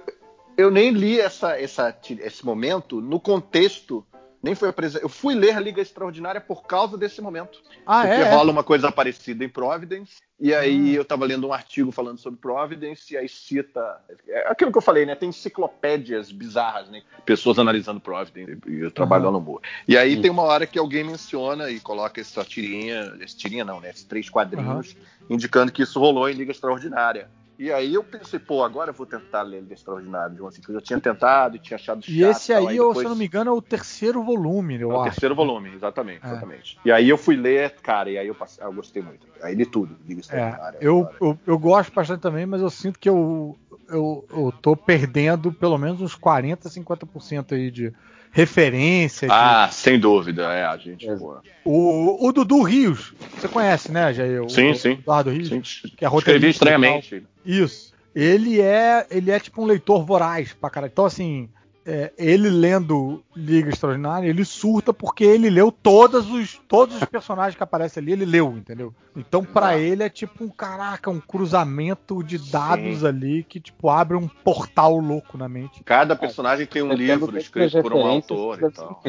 eu 0.58 0.72
nem 0.72 0.92
li 0.92 1.20
essa, 1.20 1.60
essa, 1.60 1.96
esse 2.20 2.46
momento 2.46 3.02
no 3.02 3.20
contexto 3.20 4.06
nem 4.44 4.54
foi 4.54 4.68
apresentado. 4.68 5.06
Eu 5.06 5.10
fui 5.10 5.34
ler 5.34 5.56
a 5.56 5.60
Liga 5.60 5.82
Extraordinária 5.82 6.42
por 6.42 6.68
causa 6.68 6.98
desse 6.98 7.22
momento. 7.22 7.62
Ah, 7.86 8.02
porque 8.02 8.22
é? 8.22 8.30
rola 8.30 8.52
uma 8.52 8.64
coisa 8.64 8.92
parecida 8.92 9.46
em 9.46 9.48
Providence. 9.48 10.18
E 10.38 10.54
aí 10.54 10.92
hum. 10.92 10.96
eu 10.96 11.04
estava 11.04 11.24
lendo 11.24 11.48
um 11.48 11.54
artigo 11.54 11.94
falando 11.94 12.18
sobre 12.18 12.38
Providence, 12.42 13.14
e 13.14 13.18
aí 13.18 13.30
cita. 13.30 14.02
É 14.28 14.52
aquilo 14.52 14.70
que 14.70 14.78
eu 14.78 14.82
falei, 14.82 15.06
né? 15.06 15.16
Tem 15.16 15.30
enciclopédias 15.30 16.30
bizarras, 16.30 16.90
né? 16.90 17.02
Pessoas 17.26 17.58
analisando 17.58 18.02
Providence 18.02 18.60
e 18.68 18.82
eu 18.82 18.92
trabalho 18.92 19.28
uhum. 19.28 19.32
no 19.32 19.40
Moore. 19.40 19.64
E 19.88 19.98
aí 19.98 20.22
tem 20.22 20.30
uma 20.30 20.44
hora 20.44 20.68
que 20.68 20.78
alguém 20.78 21.06
menciona 21.06 21.72
e 21.72 21.80
coloca 21.80 22.20
essa 22.20 22.44
tirinha, 22.44 23.14
essa 23.22 23.38
tirinha 23.38 23.64
não, 23.64 23.80
né? 23.80 23.92
Esses 23.92 24.04
três 24.04 24.30
quadrinhos, 24.30 24.92
uhum. 24.92 25.36
indicando 25.36 25.72
que 25.72 25.84
isso 25.84 25.98
rolou 25.98 26.30
em 26.30 26.34
Liga 26.34 26.52
Extraordinária. 26.52 27.30
E 27.64 27.72
aí 27.72 27.94
eu 27.94 28.04
pensei, 28.04 28.40
pô, 28.40 28.62
agora 28.62 28.90
eu 28.90 28.94
vou 28.94 29.06
tentar 29.06 29.42
ler 29.42 29.62
Liga 29.62 29.74
Extraordinária, 29.74 30.36
João, 30.36 30.50
assim, 30.50 30.62
que 30.62 30.70
eu 30.70 30.76
já 30.76 30.82
tinha 30.82 31.00
tentado 31.00 31.56
e 31.56 31.60
tinha 31.60 31.76
achado 31.76 32.02
chato. 32.02 32.12
E 32.12 32.22
esse 32.22 32.52
aí, 32.52 32.68
aí 32.68 32.78
depois... 32.78 32.98
se 32.98 33.06
eu 33.06 33.10
não 33.10 33.16
me 33.16 33.26
engano, 33.26 33.52
é 33.52 33.54
o 33.54 33.62
terceiro 33.62 34.22
volume, 34.22 34.82
eu 34.82 34.92
é 34.92 34.94
o 34.94 34.98
acho. 34.98 35.12
terceiro 35.12 35.34
volume, 35.34 35.74
exatamente, 35.74 36.26
é. 36.26 36.30
exatamente. 36.30 36.78
E 36.84 36.92
aí 36.92 37.08
eu 37.08 37.18
fui 37.18 37.38
ler, 37.38 37.74
cara, 37.82 38.10
e 38.10 38.18
aí 38.18 38.28
eu, 38.28 38.36
passei, 38.36 38.62
eu 38.62 38.74
gostei 38.74 39.02
muito. 39.02 39.26
Aí 39.42 39.56
li 39.56 39.66
tudo, 39.66 39.96
Liga 40.06 40.22
é. 40.32 40.40
É, 40.40 40.78
eu, 40.82 41.08
eu, 41.22 41.40
eu, 41.48 41.58
gosto 41.58 41.94
bastante 41.94 42.20
também, 42.20 42.46
mas 42.46 42.62
eu 42.62 42.70
sinto 42.70 43.00
que 43.00 43.08
eu, 43.08 43.58
eu, 43.88 44.26
eu 44.30 44.54
tô 44.62 44.76
perdendo 44.76 45.50
pelo 45.54 45.78
menos 45.78 46.02
uns 46.02 46.16
40, 46.16 46.68
50% 46.68 47.54
aí 47.54 47.72
de 47.72 47.94
referência. 48.30 49.30
Ah, 49.32 49.68
de... 49.68 49.76
sem 49.76 49.98
dúvida, 49.98 50.52
é, 50.52 50.66
a 50.66 50.76
gente. 50.76 51.08
É. 51.08 51.16
O, 51.64 52.28
o 52.28 52.34
Dudu 52.34 52.62
Rios, 52.62 53.14
você 53.38 53.48
conhece, 53.48 53.90
né, 53.90 54.12
Jair? 54.12 54.50
Sim, 54.50 54.72
o, 54.72 54.76
sim. 54.76 54.92
Eduardo 54.92 55.30
Rios, 55.30 55.48
sim. 55.48 55.62
que 55.62 56.04
é 56.04 56.10
roteirista. 56.10 56.30
Escrevi 56.30 56.50
estranhamente. 56.50 57.33
Isso. 57.46 57.94
Ele 58.16 58.62
é, 58.62 59.08
ele 59.10 59.32
é 59.32 59.40
tipo 59.40 59.62
um 59.62 59.66
leitor 59.66 60.06
voraz 60.06 60.54
pra 60.54 60.70
caralho. 60.70 60.92
Então, 60.92 61.06
assim, 61.06 61.50
é, 61.86 62.14
ele 62.18 62.50
lendo 62.50 63.24
Liga 63.36 63.70
Extraordinária, 63.70 64.28
ele 64.28 64.46
surta 64.46 64.94
porque 64.94 65.24
ele 65.24 65.50
leu 65.50 65.72
todos 65.72 66.30
os, 66.30 66.60
todos 66.68 66.96
os 66.96 67.06
personagens 67.06 67.56
que 67.56 67.64
aparecem 67.64 68.02
ali, 68.02 68.14
ele 68.14 68.26
leu, 68.26 68.56
entendeu? 68.56 68.94
Então, 69.16 69.44
para 69.44 69.78
ele 69.78 70.04
é 70.04 70.10
tipo 70.10 70.44
um 70.44 70.50
caraca, 70.50 71.10
um 71.10 71.20
cruzamento 71.20 72.24
de 72.24 72.38
dados 72.38 73.00
Sim. 73.00 73.08
ali 73.08 73.44
que 73.44 73.60
tipo 73.60 73.90
abre 73.90 74.16
um 74.16 74.28
portal 74.28 74.98
louco 74.98 75.38
na 75.38 75.50
mente. 75.50 75.84
Cada 75.84 76.16
personagem 76.16 76.66
tem 76.66 76.82
um 76.82 76.94
livro 76.94 77.38
escrito 77.38 77.82
por 77.82 77.94
um 77.94 78.06
autor 78.06 78.62
e 78.62 78.72
tal. 78.72 79.02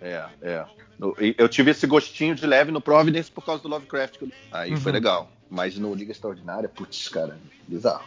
É. 0.00 0.08
é, 0.08 0.26
é. 0.42 0.64
Eu 1.38 1.48
tive 1.48 1.70
esse 1.70 1.86
gostinho 1.86 2.34
de 2.34 2.46
leve 2.46 2.70
no 2.70 2.80
Providence 2.80 3.30
por 3.30 3.44
causa 3.44 3.62
do 3.62 3.68
Lovecraft. 3.68 4.22
Aí 4.52 4.72
uhum. 4.72 4.76
foi 4.76 4.92
legal. 4.92 5.30
Mas 5.50 5.76
no 5.76 5.92
Liga 5.94 6.12
Extraordinária, 6.12 6.68
putz, 6.68 7.08
cara, 7.08 7.38
bizarro. 7.66 8.04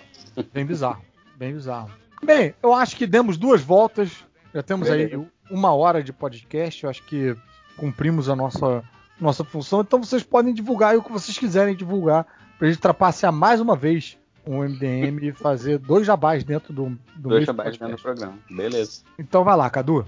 Bem 0.54 0.66
bizarro, 0.66 1.02
bem 1.36 1.54
bizarro. 1.54 1.92
Bem, 2.24 2.56
eu 2.64 2.74
acho 2.74 2.96
que 2.96 3.06
demos 3.06 3.38
duas 3.38 3.62
voltas. 3.62 4.24
Já 4.54 4.64
temos 4.64 4.90
aí 4.90 5.12
uma 5.52 5.74
hora 5.74 6.02
de 6.02 6.14
podcast. 6.14 6.84
Eu 6.84 6.90
acho 6.90 7.04
que 7.04 7.36
cumprimos 7.76 8.30
a 8.30 8.36
nossa, 8.36 8.84
nossa 9.20 9.44
função. 9.44 9.82
Então 9.82 10.02
vocês 10.02 10.24
podem 10.24 10.54
divulgar 10.54 10.96
o 10.98 11.04
que 11.04 11.12
vocês 11.12 11.38
quiserem 11.38 11.76
divulgar 11.76 12.26
para 12.58 12.68
a 12.68 12.72
gente 12.72 12.82
trapacear 12.82 13.34
mais 13.34 13.60
uma 13.60 13.76
vez 13.76 14.18
o 14.46 14.64
MDM 14.64 15.20
e 15.22 15.32
fazer 15.32 15.78
dois 15.78 16.06
jabás 16.06 16.44
dentro 16.44 16.74
do, 16.74 16.90
do 17.16 17.30
Dois 17.30 17.46
jabás 17.46 17.78
dentro 17.78 17.96
do 17.96 18.02
programa. 18.02 18.38
Beleza. 18.50 19.02
Então 19.18 19.44
vai 19.44 19.56
lá, 19.56 19.70
Cadu. 19.70 20.06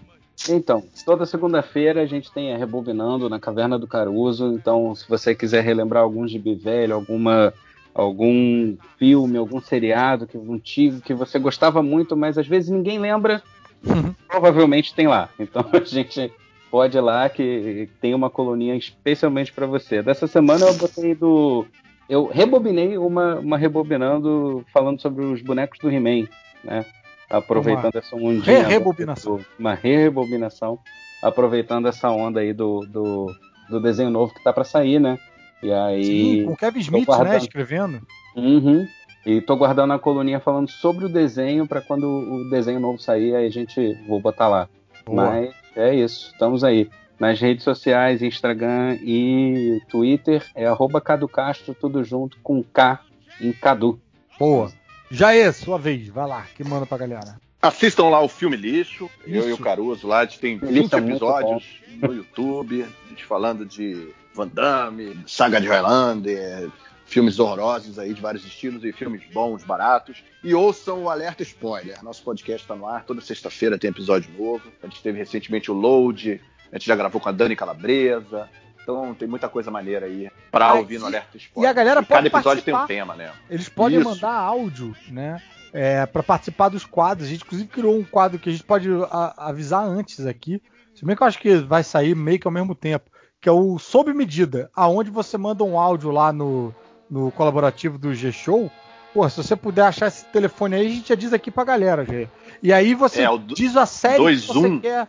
Então, 0.49 0.83
toda 1.05 1.25
segunda-feira 1.25 2.01
a 2.01 2.05
gente 2.05 2.31
tem 2.31 2.53
a 2.53 2.57
Rebobinando 2.57 3.29
na 3.29 3.39
Caverna 3.39 3.79
do 3.79 3.87
Caruso. 3.87 4.53
Então, 4.53 4.93
se 4.93 5.07
você 5.07 5.33
quiser 5.33 5.63
relembrar 5.63 6.03
algum 6.03 6.27
gibi 6.27 6.53
velho, 6.55 6.93
alguma 6.93 7.53
algum 7.95 8.75
filme, 8.99 9.37
algum 9.37 9.61
seriado 9.61 10.27
que 10.27 10.37
antigo 10.37 10.99
que 10.99 11.13
você 11.13 11.39
gostava 11.39 11.81
muito, 11.81 12.17
mas 12.17 12.37
às 12.37 12.45
vezes 12.45 12.69
ninguém 12.69 12.99
lembra, 12.99 13.41
uhum. 13.87 14.13
provavelmente 14.27 14.93
tem 14.93 15.07
lá. 15.07 15.29
Então 15.39 15.65
a 15.71 15.79
gente 15.79 16.29
pode 16.69 16.97
ir 16.97 17.01
lá 17.01 17.29
que 17.29 17.87
tem 18.01 18.13
uma 18.13 18.29
coluninha 18.29 18.75
especialmente 18.75 19.53
para 19.53 19.65
você. 19.65 20.03
Dessa 20.03 20.27
semana 20.27 20.65
eu 20.65 20.73
botei 20.73 21.15
do. 21.15 21.65
Eu 22.09 22.27
rebobinei 22.27 22.97
uma, 22.97 23.39
uma 23.39 23.57
rebobinando 23.57 24.63
falando 24.73 25.01
sobre 25.01 25.23
os 25.23 25.41
bonecos 25.41 25.79
do 25.79 25.89
He-Man, 25.89 26.27
né? 26.63 26.85
Aproveitando 27.29 27.93
uma 27.93 27.99
essa 27.99 28.15
ondinha. 28.15 28.63
Re-rebobinação. 28.63 29.39
Uma 29.57 29.73
re-rebobinação. 29.73 30.79
Aproveitando 31.21 31.87
essa 31.87 32.09
onda 32.11 32.39
aí 32.39 32.53
do, 32.53 32.81
do, 32.81 33.33
do 33.69 33.79
desenho 33.79 34.09
novo 34.09 34.33
que 34.33 34.43
tá 34.43 34.53
para 34.53 34.63
sair, 34.63 34.99
né? 34.99 35.17
E 35.63 35.71
aí. 35.71 36.03
Sim, 36.03 36.45
com 36.45 36.53
o 36.53 36.57
Kevin 36.57 36.79
Smith, 36.79 37.07
né? 37.07 37.37
Escrevendo. 37.37 38.01
Uhum. 38.35 38.87
E 39.25 39.41
tô 39.41 39.55
guardando 39.55 39.93
a 39.93 39.99
coluninha 39.99 40.39
falando 40.39 40.69
sobre 40.69 41.05
o 41.05 41.09
desenho 41.09 41.67
para 41.67 41.81
quando 41.81 42.05
o 42.05 42.49
desenho 42.49 42.79
novo 42.79 42.99
sair, 42.99 43.35
aí 43.35 43.47
a 43.47 43.49
gente 43.49 43.97
vou 44.07 44.19
botar 44.19 44.47
lá. 44.47 44.69
Boa. 45.03 45.31
Mas 45.31 45.55
é 45.75 45.95
isso, 45.95 46.31
estamos 46.31 46.63
aí. 46.63 46.89
Nas 47.19 47.39
redes 47.39 47.63
sociais, 47.63 48.21
Instagram 48.21 48.97
e 49.01 49.81
Twitter 49.89 50.45
é 50.53 50.67
arroba 50.67 51.01
Cadu 51.01 51.27
Castro, 51.27 51.73
tudo 51.73 52.03
junto 52.03 52.37
com 52.43 52.61
K 52.61 52.99
em 53.41 53.51
Cadu. 53.51 53.99
Boa. 54.37 54.71
Já 55.15 55.33
é 55.33 55.49
sua 55.53 55.79
vez, 55.79 56.09
vai 56.09 56.27
lá, 56.27 56.45
que 56.55 56.61
manda 56.61 56.85
pra 56.85 56.97
galera. 56.97 57.39
Assistam 57.61 58.09
lá 58.09 58.19
o 58.21 58.27
filme 58.27 58.57
Lixo, 58.57 59.09
Isso. 59.25 59.35
eu 59.37 59.49
e 59.49 59.53
o 59.53 59.57
Caruso 59.57 60.05
lá, 60.05 60.19
a 60.19 60.25
gente 60.25 60.39
tem 60.39 60.57
20 60.57 60.93
é 60.93 60.97
episódios 60.97 61.63
no 62.01 62.13
YouTube, 62.13 62.83
a 62.83 63.09
gente 63.09 63.23
falando 63.23 63.65
de 63.65 64.09
Van 64.33 64.49
Damme, 64.49 65.17
Saga 65.25 65.61
de 65.61 65.67
Highlander, 65.67 66.69
filmes 67.05 67.39
horrorosos 67.39 67.97
aí 67.97 68.13
de 68.13 68.19
vários 68.19 68.45
estilos 68.45 68.83
e 68.83 68.91
filmes 68.91 69.21
bons, 69.33 69.63
baratos. 69.63 70.21
E 70.43 70.53
ouçam 70.53 71.03
o 71.03 71.09
Alerta 71.09 71.43
Spoiler. 71.43 72.03
Nosso 72.03 72.21
podcast 72.21 72.63
está 72.63 72.75
no 72.75 72.85
ar. 72.85 73.05
Toda 73.05 73.21
sexta-feira 73.21 73.79
tem 73.79 73.91
episódio 73.91 74.29
novo. 74.37 74.69
A 74.83 74.87
gente 74.87 75.01
teve 75.01 75.17
recentemente 75.17 75.71
o 75.71 75.73
Load. 75.73 76.41
A 76.73 76.77
gente 76.77 76.87
já 76.87 76.95
gravou 76.95 77.21
com 77.21 77.29
a 77.29 77.31
Dani 77.31 77.55
Calabresa. 77.55 78.49
Então 78.85 79.15
tem 79.15 79.27
muita 79.27 79.49
coisa 79.49 79.71
maneira 79.71 80.05
aí 80.05 80.29
para 80.51 80.67
ah, 80.67 80.73
ouvir 80.75 80.99
no 80.99 81.07
Alerta 81.07 81.35
Spoiler. 81.37 81.67
E 81.67 81.71
a 81.71 81.73
galera 81.73 82.01
e 82.01 82.05
pode 82.05 82.07
Cada 82.07 82.27
episódio 82.27 82.43
participar. 82.63 82.85
tem 82.85 83.01
um 83.01 83.05
tema, 83.05 83.15
né? 83.15 83.31
Eles 83.49 83.67
podem 83.67 83.97
Isso. 83.99 84.07
mandar 84.07 84.33
áudio, 84.33 84.95
né? 85.09 85.41
É, 85.73 86.05
para 86.05 86.21
participar 86.21 86.69
dos 86.69 86.85
quadros. 86.85 87.27
A 87.27 87.31
gente, 87.31 87.43
inclusive, 87.43 87.67
criou 87.67 87.97
um 87.97 88.03
quadro 88.03 88.37
que 88.37 88.47
a 88.47 88.51
gente 88.51 88.63
pode 88.63 88.87
a, 89.09 89.49
avisar 89.49 89.83
antes 89.83 90.25
aqui. 90.27 90.61
Se 90.93 91.03
bem 91.03 91.15
que 91.15 91.23
eu 91.23 91.27
acho 91.27 91.39
que 91.39 91.55
vai 91.55 91.83
sair 91.83 92.15
meio 92.15 92.39
que 92.39 92.47
ao 92.47 92.53
mesmo 92.53 92.75
tempo. 92.75 93.09
Que 93.41 93.49
é 93.49 93.51
o 93.51 93.79
Sob 93.79 94.13
Medida, 94.13 94.69
aonde 94.75 95.09
você 95.09 95.35
manda 95.35 95.63
um 95.63 95.79
áudio 95.79 96.11
lá 96.11 96.31
no, 96.31 96.73
no 97.09 97.31
colaborativo 97.31 97.97
do 97.97 98.13
G-Show. 98.13 98.71
Pô, 99.13 99.27
se 99.27 99.37
você 99.37 99.55
puder 99.55 99.85
achar 99.85 100.07
esse 100.07 100.25
telefone 100.25 100.75
aí, 100.75 100.85
a 100.85 100.89
gente 100.89 101.09
já 101.09 101.15
diz 101.15 101.33
aqui 101.33 101.49
pra 101.49 101.63
galera, 101.63 102.05
G. 102.05 102.29
E 102.61 102.71
aí 102.71 102.93
você 102.93 103.23
é, 103.23 103.27
diz 103.47 103.75
a 103.75 103.85
série 103.85 104.23
que 104.23 104.47
você 104.47 104.79
quer. 104.79 105.07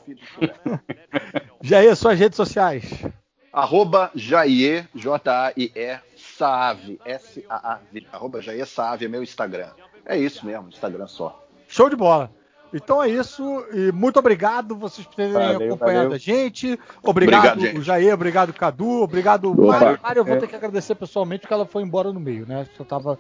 Jair, 1.62 1.94
suas 1.98 2.18
redes 2.18 2.38
sociais. 2.38 3.06
Arroba 3.52 4.10
Jair, 4.16 4.88
J-A-I-E, 4.96 6.00
Saave, 6.16 6.98
S-A-A-V. 7.04 8.08
Arroba 8.10 8.42
Jair 8.42 8.66
Saave 8.66 9.06
é 9.06 9.10
meu 9.10 9.22
Instagram. 9.22 9.72
É 10.06 10.18
isso 10.18 10.46
mesmo, 10.46 10.70
Instagram 10.70 11.08
só. 11.08 11.46
Show 11.68 11.90
de 11.90 11.98
bola. 11.98 12.32
Então 12.74 13.02
é 13.02 13.10
isso. 13.10 13.44
E 13.72 13.92
muito 13.92 14.18
obrigado 14.18 14.76
vocês 14.76 15.06
por 15.06 15.16
terem 15.16 15.34
valeu, 15.34 15.68
acompanhado 15.68 16.06
valeu. 16.06 16.16
a 16.16 16.18
gente. 16.18 16.80
Obrigado, 17.04 17.58
obrigado 17.60 17.82
Jair. 17.84 18.14
Obrigado, 18.14 18.54
Cadu. 18.54 19.04
Obrigado, 19.04 19.54
Mário. 19.54 20.00
Mário, 20.02 20.20
eu 20.20 20.26
vou 20.26 20.36
é. 20.36 20.40
ter 20.40 20.48
que 20.48 20.56
agradecer 20.56 20.96
pessoalmente 20.96 21.42
porque 21.42 21.54
ela 21.54 21.66
foi 21.66 21.84
embora 21.84 22.12
no 22.12 22.20
meio, 22.20 22.48
né? 22.48 22.68
Eu 22.78 22.86
tava 22.86 23.20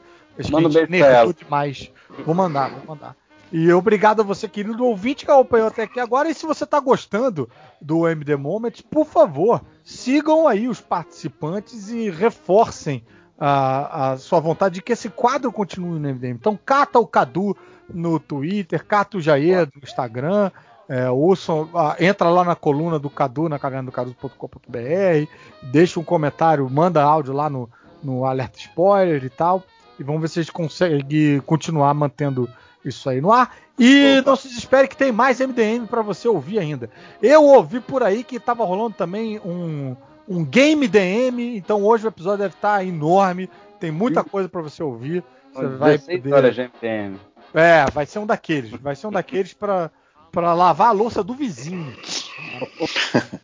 nervoso 0.89 1.33
demais. 1.33 1.91
Vou 2.25 2.33
mandar, 2.33 2.69
vou 2.71 2.95
mandar. 2.95 3.15
E 3.55 3.71
obrigado 3.71 4.21
a 4.21 4.23
você, 4.23 4.47
querido 4.47 4.83
ouvinte, 4.83 5.25
que 5.25 5.31
acompanhou 5.31 5.67
até 5.67 5.83
aqui 5.83 5.99
agora. 5.99 6.27
E 6.27 6.33
se 6.33 6.43
você 6.43 6.63
está 6.63 6.79
gostando 6.79 7.47
do 7.79 8.07
MD 8.07 8.35
Moments, 8.35 8.81
por 8.81 9.05
favor, 9.05 9.61
sigam 9.83 10.47
aí 10.47 10.67
os 10.67 10.81
participantes 10.81 11.89
e 11.89 12.09
reforcem 12.09 13.05
a, 13.37 14.13
a 14.13 14.17
sua 14.17 14.39
vontade 14.39 14.75
de 14.75 14.81
que 14.81 14.93
esse 14.93 15.07
quadro 15.07 15.51
continue 15.51 15.99
no 15.99 16.09
MDM. 16.09 16.31
Então, 16.31 16.57
cata 16.65 16.97
o 16.97 17.05
Cadu 17.05 17.55
no 17.93 18.19
Twitter, 18.19 18.83
Cato 18.85 19.21
Jair 19.21 19.67
no 19.75 19.81
Instagram. 19.83 20.51
É, 20.87 21.09
ouçam, 21.09 21.69
ah, 21.73 21.95
entra 21.99 22.29
lá 22.29 22.43
na 22.43 22.55
coluna 22.55 22.99
do 22.99 23.09
Cadu, 23.09 23.47
na 23.47 23.57
cavernadocaruso.com.br, 23.57 25.29
deixa 25.61 25.99
um 25.99 26.03
comentário, 26.03 26.69
manda 26.69 27.01
áudio 27.01 27.33
lá 27.33 27.49
no, 27.49 27.69
no 28.03 28.25
alerta 28.25 28.59
spoiler 28.59 29.23
e 29.23 29.29
tal. 29.29 29.63
E 29.97 30.03
vamos 30.03 30.21
ver 30.21 30.27
se 30.27 30.39
a 30.39 30.43
gente 30.43 30.51
consegue 30.51 31.41
continuar 31.45 31.93
mantendo 31.93 32.49
isso 32.83 33.09
aí 33.09 33.21
no 33.21 33.31
ar. 33.31 33.55
E 33.79 34.19
Opa. 34.19 34.29
não 34.29 34.35
se 34.35 34.47
desespere 34.49 34.87
que 34.87 34.97
tem 34.97 35.11
mais 35.11 35.39
MDM 35.39 35.87
para 35.87 36.01
você 36.01 36.27
ouvir 36.27 36.59
ainda. 36.59 36.89
Eu 37.21 37.43
ouvi 37.45 37.79
por 37.79 38.03
aí 38.03 38.23
que 38.23 38.35
estava 38.35 38.65
rolando 38.65 38.95
também 38.95 39.39
um, 39.39 39.95
um 40.27 40.43
Game 40.43 40.87
DM, 40.87 41.57
então 41.57 41.83
hoje 41.83 42.05
o 42.05 42.09
episódio 42.09 42.39
deve 42.39 42.55
estar 42.55 42.77
tá 42.77 42.83
enorme, 42.83 43.49
tem 43.79 43.91
muita 43.91 44.23
coisa 44.23 44.49
para 44.49 44.61
você 44.61 44.83
ouvir. 44.83 45.23
Você 45.53 45.67
vai 45.67 45.97
poder... 45.97 46.33
horas 46.33 46.55
de 46.55 46.61
MDM. 46.61 47.17
É, 47.53 47.85
vai 47.91 48.05
ser 48.05 48.19
um 48.19 48.25
daqueles. 48.25 48.71
Vai 48.81 48.95
ser 48.95 49.07
um 49.07 49.11
daqueles 49.11 49.53
para 49.53 49.91
para 50.33 50.51
lavar 50.55 50.87
a 50.87 50.91
louça 50.91 51.23
do 51.23 51.35
vizinho. 51.35 51.95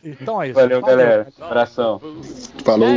Então 0.03 0.41
é 0.41 0.47
isso. 0.47 0.55
Valeu, 0.55 0.81
Falou. 0.81 0.97
galera. 0.97 1.27
Abração. 1.39 2.01
Falou. 2.65 2.89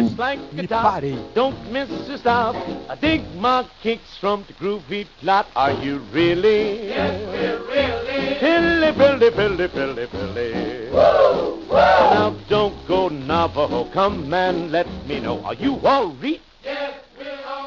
Me 0.52 0.66
parei. 0.66 1.18
Don't 1.34 1.56
miss 1.70 1.90
a 2.08 2.14
stop. 2.16 2.56
I 2.88 2.96
dig 2.98 3.22
my 3.36 3.66
kicks 3.82 4.16
from 4.18 4.44
the 4.44 4.54
groovy 4.54 5.06
plot. 5.20 5.46
Are 5.54 5.72
you 5.72 6.00
really? 6.12 6.88
Yes, 6.88 7.20
we're 7.28 7.58
really. 7.68 8.38
Pilly, 8.40 8.92
pilly, 8.92 9.30
pilly, 9.30 9.68
pilly, 9.68 10.06
pilly. 10.06 10.90
Woo, 10.90 11.60
woo. 11.68 11.74
Now 11.74 12.34
don't 12.48 12.74
go 12.88 13.08
Navajo. 13.08 13.84
Come 13.92 14.32
and 14.32 14.72
let 14.72 14.86
me 15.06 15.20
know. 15.20 15.44
Are 15.44 15.54
you 15.54 15.78
all 15.84 16.08
read? 16.20 16.40
Yes, 16.64 16.94
we're 17.18 17.46
all 17.46 17.61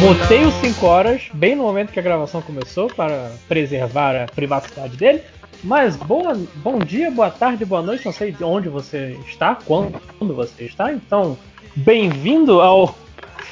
Botei 0.00 0.44
os 0.44 0.54
5 0.54 0.86
horas 0.86 1.22
bem 1.32 1.56
no 1.56 1.62
momento 1.62 1.92
que 1.92 1.98
a 1.98 2.02
gravação 2.02 2.42
começou 2.42 2.88
para 2.88 3.32
preservar 3.48 4.14
a 4.14 4.26
privacidade 4.26 4.96
dele. 4.96 5.22
Mas 5.64 5.96
boa, 5.96 6.38
bom 6.56 6.78
dia, 6.78 7.10
boa 7.10 7.30
tarde, 7.30 7.64
boa 7.64 7.80
noite. 7.80 8.04
Não 8.04 8.12
sei 8.12 8.32
de 8.32 8.44
onde 8.44 8.68
você 8.68 9.18
está, 9.26 9.56
quando 9.64 10.34
você 10.34 10.64
está. 10.64 10.92
Então, 10.92 11.38
bem-vindo 11.74 12.60
ao 12.60 12.94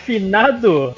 finado 0.04 0.94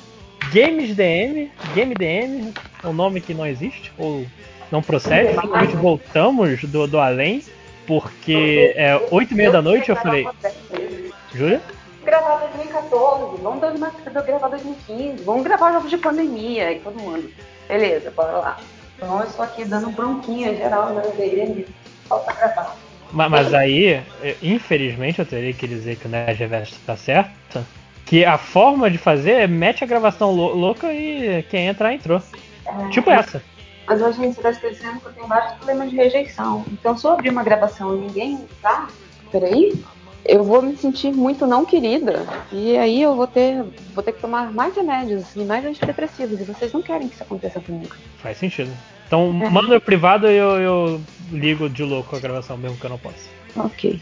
Games 0.53 0.94
DM. 0.97 1.51
Game 1.73 1.94
DM 1.94 2.53
um 2.85 2.93
nome 2.93 3.20
que 3.20 3.32
não 3.32 3.47
existe 3.47 3.93
ou 3.97 4.27
não 4.73 4.82
procede. 4.82 5.35
Simplesmente 5.40 5.77
voltamos 5.77 6.65
do, 6.65 6.86
do 6.86 6.98
além 6.98 7.43
porque 7.87 8.73
é 8.77 9.01
8 9.11 9.33
e 9.33 9.35
meia 9.35 9.51
da 9.51 9.63
noite 9.63 9.91
eu 9.91 9.97
falei. 9.97 10.27
Júlia? 11.35 11.61
Gravar 12.05 12.37
2014, 12.37 13.43
vamos 13.43 13.61
gravar 13.61 14.49
2015, 14.49 15.25
vamos 15.25 15.43
gravar 15.43 15.73
jogos 15.73 15.91
de 15.91 15.99
pandemia 15.99 16.73
e 16.73 16.81
todo 16.81 17.01
mundo. 17.01 17.31
Beleza, 17.69 18.13
bora 18.13 18.33
lá. 18.33 18.61
Então 18.97 19.21
eu 19.21 19.27
estou 19.27 19.45
aqui 19.45 19.65
dando 19.65 19.91
bronquinha 19.91 20.55
geral 20.55 20.95
na 20.95 21.03
DM. 21.03 21.67
falta 22.09 22.33
gravar. 22.33 22.77
Mas, 23.13 23.31
mas, 23.31 23.55
aí, 23.55 24.03
infelizmente, 24.43 25.19
eu 25.19 25.27
teria 25.27 25.53
que 25.53 25.67
dizer 25.67 25.97
que 25.97 26.07
o 26.07 26.09
Nerd 26.09 26.39
Reverso 26.39 26.75
está 26.75 26.97
certo. 26.97 27.65
Que 28.05 28.25
a 28.25 28.39
forma 28.39 28.91
de 28.91 28.99
fazer 28.99 29.33
é 29.33 29.47
mete 29.47 29.83
a 29.83 29.87
gravação 29.87 30.31
louca 30.33 30.93
e 30.93 31.43
quem 31.45 31.67
entrar 31.67 31.93
entrou. 31.93 32.23
É, 32.67 32.89
tipo 32.91 33.11
essa. 33.11 33.43
Mas 33.87 34.03
a 34.03 34.11
gente 34.11 34.37
está 34.37 34.51
esquecendo 34.51 35.01
que 35.01 35.07
eu 35.07 35.13
tenho 35.13 35.27
vários 35.27 35.53
problemas 35.55 35.91
de 35.91 35.97
rejeição. 35.97 36.65
Então, 36.73 36.97
se 36.97 37.07
eu 37.07 37.13
abrir 37.13 37.31
uma 37.31 37.45
gravação 37.45 37.97
e 37.97 38.01
ninguém 38.01 38.33
entrar, 38.35 38.89
peraí, 39.31 39.73
eu 40.25 40.43
vou 40.43 40.61
me 40.61 40.77
sentir 40.77 41.13
muito 41.13 41.47
não 41.47 41.65
querida. 41.65 42.27
E 42.51 42.77
aí 42.77 43.01
eu 43.01 43.15
vou 43.15 43.27
ter, 43.27 43.63
vou 43.95 44.03
ter 44.03 44.13
que 44.13 44.21
tomar 44.21 44.53
mais 44.53 44.75
remédios 44.75 45.35
e 45.37 45.45
mais 45.45 45.65
antidepressivos. 45.65 46.41
E 46.41 46.45
vocês 46.45 46.73
não 46.73 46.83
querem 46.83 47.09
que 47.09 47.15
isso 47.15 47.23
aconteça 47.23 47.61
comigo. 47.61 47.95
Faz 48.19 48.39
sentido. 48.39 48.73
Então, 49.07 49.29
é. 49.43 49.49
manda 49.49 49.81
privado 49.81 50.27
e 50.27 50.37
eu, 50.37 50.59
eu 50.59 51.01
ligo 51.31 51.69
de 51.69 51.83
louco 51.83 52.17
a 52.17 52.19
gravação, 52.19 52.57
mesmo 52.57 52.77
que 52.77 52.85
eu 52.85 52.91
não 52.91 52.99
possa. 52.99 53.29
Ok. 53.57 54.01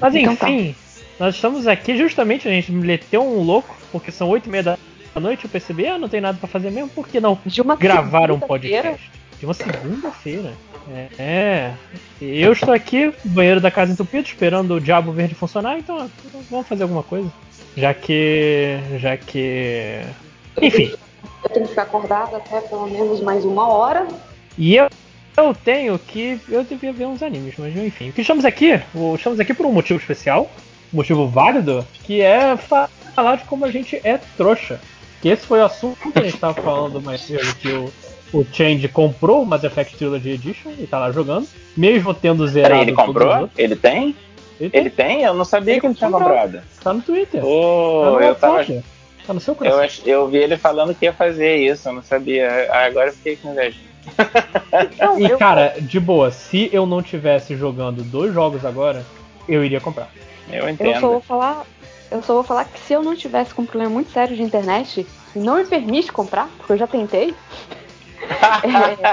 Mas 0.00 0.14
então 0.14 0.36
tá. 0.36 0.50
enfim, 0.50 0.72
tá. 0.72 1.24
nós 1.24 1.34
estamos 1.34 1.66
aqui 1.66 1.96
justamente, 1.96 2.48
a 2.48 2.50
gente 2.50 2.72
meteu 2.72 3.22
um 3.22 3.42
louco, 3.42 3.76
porque 3.92 4.10
são 4.10 4.28
oito 4.30 4.48
e 4.48 4.50
meia 4.50 4.62
da 4.62 4.78
noite, 5.16 5.44
eu 5.44 5.50
percebi, 5.50 5.86
ah, 5.86 5.98
não 5.98 6.08
tem 6.08 6.20
nada 6.20 6.38
para 6.38 6.48
fazer 6.48 6.70
mesmo, 6.70 6.88
por 6.88 7.06
que 7.06 7.20
não 7.20 7.38
gravar 7.78 8.30
um 8.30 8.38
podcast? 8.38 9.10
De 9.44 9.46
uma 9.46 9.52
segunda-feira. 9.52 10.54
É, 10.90 11.08
é. 11.18 11.74
Eu 12.18 12.52
estou 12.54 12.72
aqui, 12.72 13.12
no 13.22 13.30
banheiro 13.32 13.60
da 13.60 13.70
casa 13.70 13.92
entupido, 13.92 14.26
esperando 14.26 14.74
o 14.74 14.80
Diabo 14.80 15.12
Verde 15.12 15.34
funcionar, 15.34 15.78
então 15.78 16.10
vamos 16.50 16.66
fazer 16.66 16.84
alguma 16.84 17.02
coisa. 17.02 17.30
Já 17.76 17.92
que. 17.92 18.78
Já 18.98 19.18
que. 19.18 20.00
Enfim. 20.62 20.94
Eu 21.42 21.50
tenho 21.50 21.64
que 21.66 21.70
ficar 21.70 21.82
acordado 21.82 22.36
até 22.36 22.62
pelo 22.62 22.86
menos 22.88 23.20
mais 23.20 23.44
uma 23.44 23.68
hora. 23.68 24.08
E 24.56 24.76
eu, 24.76 24.88
eu 25.36 25.54
tenho 25.54 25.98
que. 25.98 26.40
Eu 26.48 26.64
devia 26.64 26.94
ver 26.94 27.04
uns 27.04 27.22
animes, 27.22 27.54
mas 27.58 27.76
enfim. 27.76 28.08
O 28.08 28.12
que 28.14 28.22
estamos 28.22 28.46
aqui? 28.46 28.80
Estamos 29.14 29.38
aqui 29.38 29.52
por 29.52 29.66
um 29.66 29.72
motivo 29.72 30.00
especial, 30.00 30.50
um 30.90 30.96
motivo 30.96 31.28
válido, 31.28 31.86
que 32.02 32.22
é 32.22 32.56
falar 32.56 33.36
de 33.36 33.44
como 33.44 33.66
a 33.66 33.70
gente 33.70 34.00
é 34.02 34.18
trouxa. 34.38 34.80
Que 35.20 35.28
esse 35.28 35.46
foi 35.46 35.60
o 35.60 35.64
assunto 35.66 36.12
que 36.12 36.18
a 36.18 36.22
gente 36.22 36.34
estava 36.34 36.54
falando 36.54 37.00
mais 37.02 37.20
cedo, 37.20 37.54
que 37.56 37.68
o, 37.68 37.92
o 38.34 38.44
Change 38.52 38.88
comprou 38.88 39.42
o 39.42 39.46
Mass 39.46 39.62
Effect 39.62 39.96
Trilogy 39.96 40.30
Edition 40.30 40.72
e 40.78 40.86
tá 40.86 40.98
lá 40.98 41.12
jogando, 41.12 41.46
mesmo 41.76 42.12
tendo 42.12 42.46
zerado. 42.48 42.74
Peraí, 42.74 42.88
ele 42.88 42.92
comprou? 42.92 43.50
Ele 43.56 43.76
tem? 43.76 44.16
Ele 44.60 44.70
tem? 44.70 44.80
ele 44.80 44.90
tem? 44.90 45.22
Eu 45.22 45.34
não 45.34 45.44
sabia 45.44 45.74
ele 45.74 45.80
que 45.80 45.86
ele 45.86 45.94
tinha 45.94 46.10
comprado. 46.10 46.60
Tá 46.82 46.92
no 46.92 47.00
Twitter. 47.00 47.44
Oh, 47.44 48.16
tá 48.18 48.24
eu 48.24 48.34
tava. 48.34 48.82
Tá 49.26 49.32
no 49.32 49.40
seu 49.40 49.54
coração. 49.54 50.04
Eu, 50.04 50.12
eu 50.12 50.28
vi 50.28 50.38
ele 50.38 50.56
falando 50.56 50.94
que 50.94 51.04
ia 51.04 51.12
fazer 51.12 51.56
isso, 51.56 51.88
eu 51.88 51.92
não 51.92 52.02
sabia. 52.02 52.68
Agora 52.72 53.08
eu 53.08 53.12
fiquei 53.12 53.36
com 53.36 53.52
inveja. 53.52 53.78
e 55.18 55.36
cara, 55.38 55.74
de 55.80 55.98
boa, 55.98 56.30
se 56.30 56.68
eu 56.72 56.84
não 56.84 57.00
tivesse 57.00 57.56
jogando 57.56 58.02
dois 58.02 58.34
jogos 58.34 58.64
agora, 58.64 59.04
eu 59.48 59.64
iria 59.64 59.80
comprar. 59.80 60.10
Eu 60.50 60.68
entendo. 60.68 60.90
Eu 60.90 61.00
só 61.00 61.08
vou 61.08 61.20
falar, 61.20 61.64
eu 62.10 62.22
só 62.22 62.34
vou 62.34 62.42
falar 62.42 62.64
que 62.66 62.78
se 62.80 62.92
eu 62.92 63.02
não 63.02 63.16
tivesse 63.16 63.54
com 63.54 63.62
um 63.62 63.66
problema 63.66 63.90
muito 63.90 64.10
sério 64.10 64.36
de 64.36 64.42
internet, 64.42 65.06
não 65.34 65.56
me 65.56 65.64
permite 65.64 66.12
comprar, 66.12 66.48
porque 66.58 66.72
eu 66.72 66.76
já 66.76 66.86
tentei. 66.86 67.34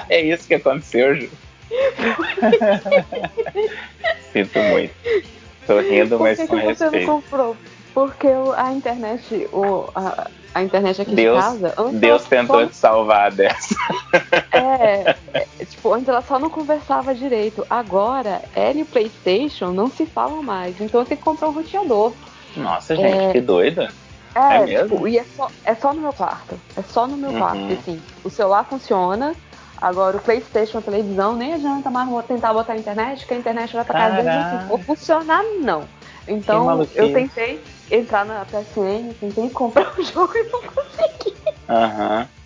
É... 0.09 0.21
isso 0.21 0.47
que 0.47 0.55
aconteceu, 0.55 1.15
Ju. 1.15 1.29
Sinto 4.31 4.59
muito. 4.59 4.93
Tô 5.65 5.79
rindo, 5.79 6.19
mas 6.19 6.38
com 6.47 6.55
respeito. 6.55 6.77
Você 6.77 7.05
não 7.05 7.21
comprou? 7.21 7.57
Porque 7.93 8.27
a 8.55 8.71
internet, 8.71 9.47
o, 9.51 9.89
a, 9.93 10.27
a 10.53 10.63
internet 10.63 11.01
aqui 11.01 11.13
Deus, 11.13 11.38
de 11.38 11.43
casa. 11.43 11.75
Deus 11.93 12.23
tentou 12.25 12.61
só... 12.61 12.67
te 12.67 12.75
salvar 12.75 13.31
dessa. 13.31 13.75
É, 14.51 15.15
é, 15.33 15.65
tipo, 15.65 15.93
antes 15.93 16.09
ela 16.09 16.21
só 16.21 16.39
não 16.39 16.49
conversava 16.49 17.13
direito. 17.13 17.65
Agora, 17.69 18.41
ela 18.55 18.79
e 18.79 18.85
PlayStation 18.85 19.71
não 19.71 19.89
se 19.89 20.05
falam 20.05 20.41
mais. 20.41 20.79
Então 20.79 21.01
eu 21.01 21.05
tenho 21.05 21.17
que 21.17 21.23
comprar 21.23 21.49
um 21.49 21.53
roteador. 21.53 22.13
Nossa, 22.55 22.95
gente, 22.95 23.17
é... 23.17 23.31
que 23.31 23.41
doida. 23.41 23.91
É, 24.35 24.55
é 24.55 24.65
mesmo? 24.65 24.89
Tipo, 24.89 25.07
e 25.07 25.17
é 25.17 25.23
só, 25.23 25.49
é 25.65 25.75
só 25.75 25.93
no 25.93 26.01
meu 26.01 26.13
quarto. 26.13 26.59
É 26.77 26.81
só 26.81 27.07
no 27.07 27.17
meu 27.17 27.31
uhum. 27.31 27.39
quarto, 27.39 27.73
assim. 27.73 28.01
O 28.23 28.29
celular 28.29 28.63
funciona. 28.65 29.35
Agora, 29.81 30.17
o 30.17 30.21
PlayStation, 30.21 30.77
a 30.77 30.81
televisão, 30.81 31.35
nem 31.35 31.53
adianta 31.53 31.89
mais 31.89 32.25
tentar 32.25 32.53
botar 32.53 32.73
a 32.73 32.77
internet, 32.77 33.25
que 33.25 33.33
a 33.33 33.37
internet 33.37 33.73
vai 33.73 33.83
pra 33.83 33.93
casa. 33.93 34.61
Se 34.61 34.67
for 34.67 34.79
funcionar, 34.79 35.43
não. 35.59 35.83
Então, 36.27 36.87
eu 36.93 37.11
tentei 37.11 37.63
entrar 37.89 38.23
na 38.25 38.45
PSN, 38.45 39.13
tentei 39.19 39.49
comprar 39.49 39.91
o 39.97 40.03
jogo 40.05 40.33
e 40.35 40.43
não 40.43 40.61
consegui. 40.61 41.35
Aham. 41.67 42.19
Uhum. 42.19 42.41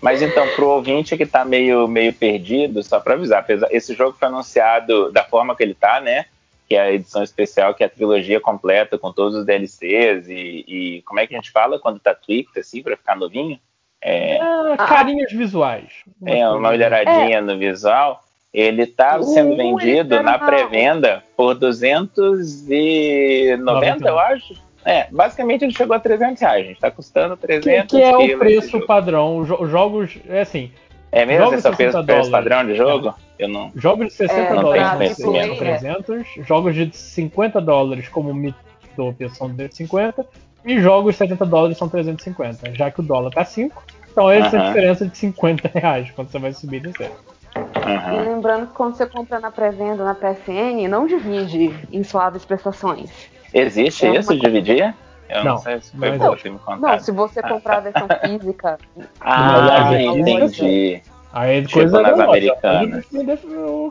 Mas 0.00 0.22
então, 0.22 0.46
pro 0.54 0.68
ouvinte 0.68 1.16
que 1.16 1.26
tá 1.26 1.44
meio, 1.44 1.88
meio 1.88 2.12
perdido, 2.12 2.82
só 2.82 3.00
pra 3.00 3.14
avisar, 3.14 3.44
esse 3.70 3.94
jogo 3.94 4.16
foi 4.18 4.28
anunciado 4.28 5.10
da 5.10 5.24
forma 5.24 5.54
que 5.56 5.62
ele 5.62 5.74
tá, 5.74 6.00
né? 6.00 6.26
Que 6.68 6.74
é 6.74 6.80
a 6.80 6.92
edição 6.92 7.22
especial, 7.22 7.74
que 7.74 7.82
é 7.82 7.86
a 7.86 7.90
trilogia 7.90 8.40
completa 8.40 8.98
com 8.98 9.12
todos 9.12 9.38
os 9.38 9.46
DLCs 9.46 10.28
e, 10.28 10.64
e 10.66 11.02
como 11.02 11.20
é 11.20 11.26
que 11.26 11.34
a 11.34 11.38
gente 11.38 11.50
fala 11.50 11.78
quando 11.78 12.00
tá 12.00 12.14
tweaked, 12.14 12.58
assim, 12.58 12.82
pra 12.82 12.96
ficar 12.96 13.16
novinho? 13.16 13.58
É... 14.00 14.38
Ah, 14.40 14.74
carinhos 14.76 15.32
visuais. 15.32 15.92
Uma 16.20 16.30
é, 16.30 16.48
uma 16.48 16.70
melhoradinha 16.70 17.38
é. 17.38 17.40
no 17.40 17.58
visual. 17.58 18.22
Ele 18.52 18.86
sendo 19.22 19.52
uh, 19.52 19.56
vendido 19.56 20.22
na 20.22 20.38
pré-venda 20.38 21.22
por 21.36 21.54
290, 21.54 23.62
90, 23.62 24.08
eu 24.08 24.18
acho. 24.18 24.54
É, 24.82 25.08
basicamente 25.10 25.64
ele 25.64 25.74
chegou 25.74 25.96
a 25.96 26.00
300 26.00 26.40
reais, 26.40 26.66
gente. 26.66 26.80
Tá 26.80 26.90
custando 26.90 27.36
300 27.36 27.90
Que, 27.90 27.98
que 27.98 28.02
é 28.02 28.16
o 28.16 28.38
preço 28.38 28.80
padrão. 28.86 29.44
Jogos, 29.44 30.16
é 30.28 30.40
assim. 30.40 30.72
É 31.16 31.24
mesmo 31.24 31.54
esse 31.54 31.66
é 31.66 31.70
o 31.70 31.74
preço, 31.74 32.04
preço 32.04 32.30
padrão 32.30 32.66
de 32.66 32.74
jogo? 32.74 33.08
É. 33.38 33.44
Eu 33.44 33.48
não. 33.48 33.72
Jogos 33.74 34.08
de 34.08 34.12
60 34.12 34.38
é, 34.38 34.60
dólares 34.60 35.16
são 35.16 35.32
300, 35.32 36.26
jogos 36.46 36.74
de 36.74 36.94
50 36.94 37.60
dólares 37.60 38.08
como 38.08 38.34
Mitopia 38.34 39.30
são 39.30 39.48
250 39.48 40.26
e 40.66 40.78
jogos 40.78 41.14
de 41.14 41.18
70 41.18 41.46
dólares 41.46 41.78
são 41.78 41.88
350, 41.88 42.74
já 42.74 42.90
que 42.90 43.00
o 43.00 43.02
dólar 43.02 43.30
tá 43.30 43.44
5. 43.46 43.82
Então 44.12 44.30
essa 44.30 44.48
uh 44.48 44.60
-huh. 44.60 44.62
é 44.62 44.64
a 44.64 44.66
diferença 44.66 45.06
de 45.06 45.16
50 45.16 45.70
reais 45.72 46.10
quando 46.10 46.30
você 46.30 46.38
vai 46.38 46.52
subir 46.52 46.76
e 46.76 46.80
descer. 46.80 47.10
Uhum. 47.56 48.20
E 48.20 48.28
lembrando 48.28 48.66
que 48.66 48.74
quando 48.74 48.94
você 48.94 49.06
compra 49.06 49.40
na 49.40 49.50
pré-venda 49.50 50.04
na 50.04 50.14
PSN, 50.14 50.86
não 50.86 51.06
divide 51.06 51.74
em 51.90 52.04
suaves 52.04 52.44
prestações. 52.44 53.10
Existe 53.54 54.04
é 54.04 54.16
isso, 54.16 54.32
uma... 54.32 54.40
dividir? 54.40 54.94
Eu 55.28 55.44
não, 55.44 55.52
não 55.52 55.58
sei 55.58 55.80
se 55.80 55.96
foi 55.96 56.12
bom 56.12 56.32
me 56.32 56.58
contar. 56.58 56.76
Não, 56.78 56.98
se 56.98 57.12
você 57.12 57.42
comprar 57.42 57.78
a 57.78 57.80
versão 57.80 58.08
física. 58.24 58.78
ah, 59.20 59.90
entendi. 60.00 61.02
Aí 61.32 61.60
tipo 61.66 61.80
coisa 61.80 62.00
nas 62.00 62.18
americanas. 62.18 63.04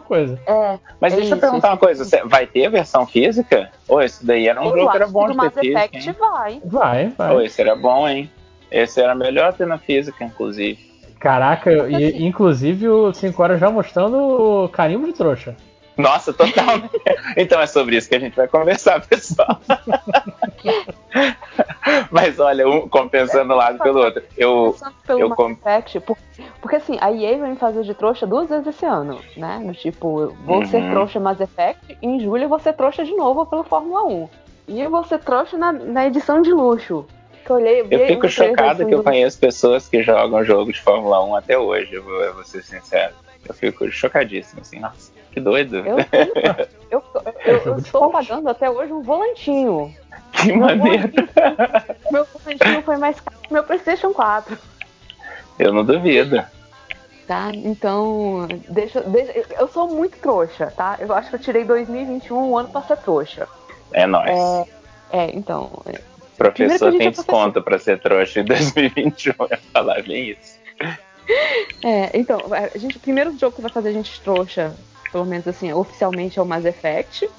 Coisa. 0.07 0.40
É, 0.48 0.80
Mas 0.99 1.14
é 1.14 1.18
deixa 1.18 1.22
isso, 1.22 1.36
eu 1.36 1.40
perguntar 1.40 1.70
uma 1.70 1.78
coisa: 1.78 2.22
vai 2.26 2.48
ter 2.48 2.70
versão 2.70 3.06
física? 3.06 3.70
Ou 3.88 4.02
esse 4.02 4.26
daí 4.26 4.48
era 4.48 4.60
um 4.60 4.66
eu 4.66 4.78
jogo 4.78 4.90
que 4.91 4.98
era 4.98 5.07
bom 5.07 5.28
de 5.28 5.49
ter 5.52 5.91
física? 5.91 5.98
Hein? 5.98 6.16
Vai. 6.20 6.62
Vai, 6.66 7.07
vai. 7.10 7.34
Ou 7.34 7.41
esse 7.41 7.62
era 7.62 7.76
bom, 7.76 8.07
hein? 8.07 8.32
Esse 8.72 8.99
era 8.99 9.14
melhor 9.14 9.53
ter 9.53 9.68
na 9.68 9.78
física, 9.78 10.24
inclusive. 10.24 10.80
Caraca, 11.20 11.72
e, 11.90 12.26
inclusive 12.26 12.88
o 12.90 13.14
5 13.14 13.41
horas 13.41 13.60
já 13.60 13.70
mostrando 13.70 14.18
o 14.18 14.70
carimbo 14.70 15.06
de 15.06 15.14
trouxa. 15.14 15.56
Nossa, 15.97 16.34
total. 16.34 16.89
então 17.38 17.61
é 17.61 17.67
sobre 17.67 17.97
isso 17.97 18.09
que 18.09 18.15
a 18.15 18.19
gente 18.19 18.35
vai 18.35 18.47
conversar, 18.47 19.05
pessoal. 19.07 19.59
Mas 22.11 22.39
olha, 22.39 22.67
um 22.67 22.89
compensando 22.89 23.53
um 23.53 23.57
lado 23.57 23.77
pelo 23.80 23.99
outro. 23.99 24.23
Eu, 24.38 24.76
pelo 25.05 25.19
eu 25.19 25.30
com... 25.31 25.51
Effect, 25.51 25.99
porque, 26.01 26.22
porque, 26.61 26.76
assim, 26.76 26.97
a 26.99 27.11
EA 27.11 27.38
vai 27.38 27.51
me 27.51 27.55
fazer 27.55 27.84
de 27.84 27.93
trouxa 27.93 28.27
duas 28.27 28.49
vezes 28.49 28.67
esse 28.67 28.85
ano, 28.85 29.22
né? 29.38 29.59
No 29.63 29.73
tipo, 29.73 30.22
eu 30.22 30.35
vou 30.45 30.57
uhum. 30.57 30.65
ser 30.65 30.89
trouxa 30.89 31.19
Mass 31.19 31.39
Effect 31.39 31.97
e 32.01 32.07
em 32.07 32.19
julho 32.19 32.43
eu 32.43 32.49
vou 32.49 32.59
ser 32.59 32.73
trouxa 32.73 33.05
de 33.05 33.15
novo 33.15 33.45
pelo 33.45 33.63
Fórmula 33.63 34.03
1. 34.05 34.30
E 34.67 34.81
eu 34.81 34.89
vou 34.89 35.03
ser 35.03 35.19
trouxa 35.19 35.57
na, 35.57 35.72
na 35.72 36.07
edição 36.07 36.41
de 36.41 36.51
luxo 36.51 37.05
que 37.45 37.51
eu 37.51 37.55
olhei. 37.57 37.85
Eu 37.89 38.07
fico 38.07 38.27
chocado 38.27 38.85
que 38.85 38.93
eu 38.93 39.03
conheço 39.03 39.39
pessoas 39.39 39.88
que 39.88 40.01
jogam 40.01 40.43
jogos 40.43 40.76
de 40.76 40.81
Fórmula 40.81 41.23
1 41.23 41.35
até 41.35 41.57
hoje, 41.57 41.93
eu 41.93 42.03
vou, 42.03 42.22
eu 42.22 42.34
vou 42.34 42.43
ser 42.43 42.63
sincero. 42.63 43.13
Eu 43.47 43.53
fico 43.53 43.89
chocadíssimo, 43.91 44.61
assim, 44.61 44.80
nossa, 44.80 45.11
que 45.36 45.41
doido. 45.41 45.76
Eu, 45.80 45.98
eu, 46.90 47.03
eu, 47.45 47.57
eu 47.66 47.78
estou 47.78 48.10
pagando 48.10 48.48
até 48.48 48.70
hoje 48.70 48.94
um 48.94 49.02
volantinho. 49.02 49.94
Que 50.32 50.53
meu 50.53 50.62
maneiro. 50.62 51.12
Volantinho, 51.12 52.12
meu 52.12 52.26
volantinho 52.26 52.82
foi 52.84 52.98
mais 52.98 53.20
caro 53.20 53.38
que 53.41 53.53
meu 53.53 53.64
PlayStation 53.64 54.14
4. 54.14 54.57
Eu 55.60 55.74
não 55.74 55.84
duvido. 55.84 56.41
Tá, 57.28 57.49
então, 57.53 58.48
deixa, 58.70 59.02
deixa. 59.02 59.45
Eu 59.60 59.68
sou 59.68 59.90
muito 59.90 60.18
trouxa, 60.20 60.72
tá? 60.76 60.95
Eu 60.99 61.14
acho 61.14 61.30
que 61.30 61.36
eu 61.36 61.40
tirei 61.40 61.66
2021 61.66 62.52
um 62.52 62.57
ano 62.57 62.70
pra 62.70 62.82
ser 62.84 62.98
trouxa. 62.98 63.48
É 63.91 64.07
nóis. 64.07 64.30
É, 64.30 64.66
é 65.12 65.36
então. 65.36 65.84
Professor 66.38 66.94
tem 66.98 67.12
desconto 67.12 67.62
para 67.62 67.78
ser 67.78 67.99
trouxa 67.99 68.40
em 68.40 68.45
2021. 68.45 69.34
Eu 69.49 69.57
falar 69.74 70.02
bem 70.03 70.30
isso. 70.30 70.60
É, 71.84 72.12
então, 72.14 72.40
a 72.52 72.78
gente, 72.78 72.98
o 72.98 72.99
primeiro 72.99 73.38
jogo 73.38 73.56
que 73.56 73.62
vai 73.62 73.72
fazer 73.72 73.90
a 73.90 73.94
gente 73.94 74.22
trouxa, 74.22 74.74
pelo 75.15 75.25
menos 75.25 75.47
assim, 75.47 75.71
oficialmente 75.71 76.37
é 76.37 76.41
o 76.41 76.45
Mass 76.45 76.65
Effect. 76.65 77.29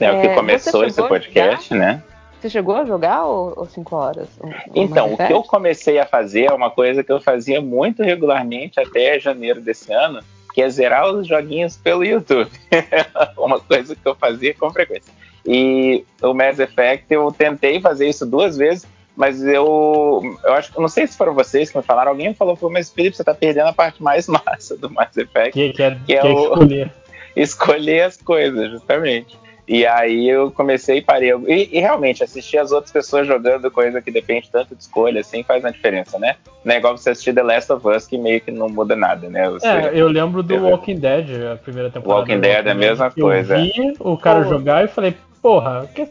É, 0.00 0.10
o 0.10 0.20
que 0.22 0.26
é, 0.28 0.34
começou 0.34 0.86
esse 0.86 1.02
podcast, 1.02 1.74
né? 1.74 2.02
Você 2.40 2.48
chegou 2.48 2.74
a 2.74 2.86
jogar 2.86 3.26
ou 3.26 3.66
5 3.66 3.94
horas? 3.94 4.28
então, 4.74 5.12
o 5.12 5.16
que 5.18 5.30
eu 5.30 5.42
comecei 5.42 5.98
a 5.98 6.06
fazer 6.06 6.44
é 6.44 6.54
uma 6.54 6.70
coisa 6.70 7.04
que 7.04 7.12
eu 7.12 7.20
fazia 7.20 7.60
muito 7.60 8.02
regularmente 8.02 8.80
até 8.80 9.20
janeiro 9.20 9.60
desse 9.60 9.92
ano, 9.92 10.20
que 10.54 10.62
é 10.62 10.70
zerar 10.70 11.12
os 11.12 11.28
joguinhos 11.28 11.76
pelo 11.76 12.02
YouTube. 12.02 12.50
Uma 13.36 13.60
coisa 13.60 13.94
que 13.94 14.08
eu 14.08 14.14
fazia 14.14 14.54
com 14.54 14.70
frequência. 14.70 15.12
E 15.46 16.02
o 16.22 16.32
Mass 16.32 16.58
Effect 16.58 17.04
eu 17.10 17.30
tentei 17.30 17.82
fazer 17.82 18.08
isso 18.08 18.24
duas 18.24 18.56
vezes, 18.56 18.86
mas 19.14 19.44
eu, 19.44 20.22
eu 20.42 20.54
acho 20.54 20.72
que 20.72 20.80
não 20.80 20.88
sei 20.88 21.06
se 21.06 21.18
foram 21.18 21.34
vocês 21.34 21.70
que 21.70 21.76
me 21.76 21.82
falaram, 21.82 22.12
alguém 22.12 22.32
falou, 22.32 22.56
mas 22.70 22.90
Felipe, 22.90 23.14
você 23.14 23.22
tá 23.22 23.34
perdendo 23.34 23.68
a 23.68 23.72
parte 23.74 24.02
mais 24.02 24.26
massa 24.32 24.78
do 24.78 24.88
Mass 24.88 25.14
Effect. 25.14 25.52
Que, 25.52 25.74
que 25.74 25.82
é, 25.82 25.98
que 26.06 26.14
é, 26.14 26.20
que 26.22 26.26
é 26.26 26.32
o, 26.32 26.44
escolher. 26.44 26.90
Escolher 27.34 28.02
as 28.02 28.16
coisas, 28.16 28.70
justamente. 28.70 29.38
E 29.70 29.86
aí 29.86 30.28
eu 30.28 30.50
comecei 30.50 30.98
e 30.98 31.00
parei. 31.00 31.30
E, 31.46 31.76
e, 31.76 31.78
realmente, 31.78 32.24
assistir 32.24 32.58
as 32.58 32.72
outras 32.72 32.90
pessoas 32.90 33.24
jogando 33.24 33.70
coisa 33.70 34.02
que 34.02 34.10
depende 34.10 34.50
tanto 34.50 34.74
de 34.74 34.82
escolha, 34.82 35.20
assim, 35.20 35.44
faz 35.44 35.62
uma 35.62 35.70
diferença, 35.70 36.18
né? 36.18 36.34
Não 36.64 36.74
é 36.74 36.78
igual 36.78 36.96
você 36.96 37.10
assistir 37.10 37.32
The 37.32 37.42
Last 37.44 37.72
of 37.72 37.86
Us, 37.86 38.04
que 38.04 38.18
meio 38.18 38.40
que 38.40 38.50
não 38.50 38.68
muda 38.68 38.96
nada, 38.96 39.28
né? 39.28 39.48
Você, 39.48 39.68
é, 39.68 39.92
eu 39.94 40.08
lembro 40.08 40.42
do 40.42 40.56
Walking 40.56 40.98
Dead, 40.98 41.26
a 41.52 41.56
primeira 41.56 41.88
temporada. 41.88 42.20
Walking 42.20 42.40
Dead 42.40 42.66
é 42.66 42.70
a 42.70 42.74
mesma 42.74 43.12
coisa. 43.12 43.58
Eu 43.58 43.62
vi 43.62 43.94
o 44.00 44.16
cara 44.16 44.42
jogar 44.42 44.84
e 44.84 44.88
falei, 44.88 45.14
porra, 45.40 45.88
que 45.94 46.04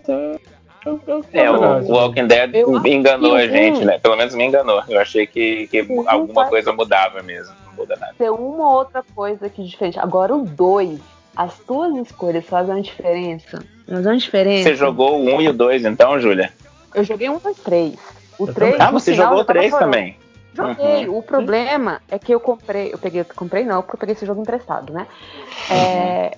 eu, 0.85 1.01
eu, 1.05 1.25
é, 1.33 1.51
o 1.51 1.91
Walking 1.91 2.27
Dead 2.27 2.55
eu, 2.55 2.85
enganou 2.85 3.35
a 3.35 3.45
gente, 3.45 3.83
né? 3.83 3.99
Pelo 3.99 4.15
menos 4.15 4.33
me 4.33 4.45
enganou. 4.45 4.81
Eu 4.87 5.01
achei 5.01 5.27
que, 5.27 5.67
que 5.67 5.85
alguma 6.07 6.45
coisa 6.47 6.71
mudava 6.71 7.21
mesmo. 7.21 7.53
Muda 7.79 7.95
nada. 7.95 8.13
Tem 8.17 8.29
uma 8.29 8.71
outra 8.73 9.03
coisa 9.15 9.49
que 9.49 9.63
diferente. 9.63 9.97
Agora 9.97 10.35
o 10.35 10.43
2 10.43 10.99
as 11.35 11.57
tuas 11.59 11.95
escolhas 11.95 12.45
fazem 12.45 12.75
uma 12.75 12.81
diferença. 12.81 13.63
Faz 13.87 14.05
uma 14.05 14.17
diferença. 14.17 14.69
Você 14.69 14.75
jogou 14.75 15.17
o 15.17 15.35
1 15.37 15.41
e 15.41 15.47
o 15.47 15.53
2 15.53 15.85
então, 15.85 16.19
Júlia? 16.19 16.51
Eu 16.93 17.03
joguei 17.05 17.29
um, 17.29 17.37
dois, 17.37 17.57
três. 17.57 17.95
O 18.37 18.45
3. 18.45 18.75
Ah, 18.77 18.91
você 18.91 19.13
final, 19.13 19.27
jogou 19.27 19.41
o 19.43 19.45
3 19.45 19.73
também. 19.73 20.17
Joguei. 20.53 21.07
Uhum. 21.07 21.17
O 21.17 21.23
problema 21.23 22.01
é 22.09 22.19
que 22.19 22.33
eu 22.33 22.41
comprei. 22.41 22.91
Eu 22.91 22.97
peguei, 22.97 23.23
comprei 23.23 23.63
não, 23.63 23.81
porque 23.81 23.95
eu 23.95 23.99
peguei 23.99 24.15
esse 24.15 24.25
jogo 24.25 24.41
emprestado, 24.41 24.91
né? 24.91 25.07
É, 25.71 26.37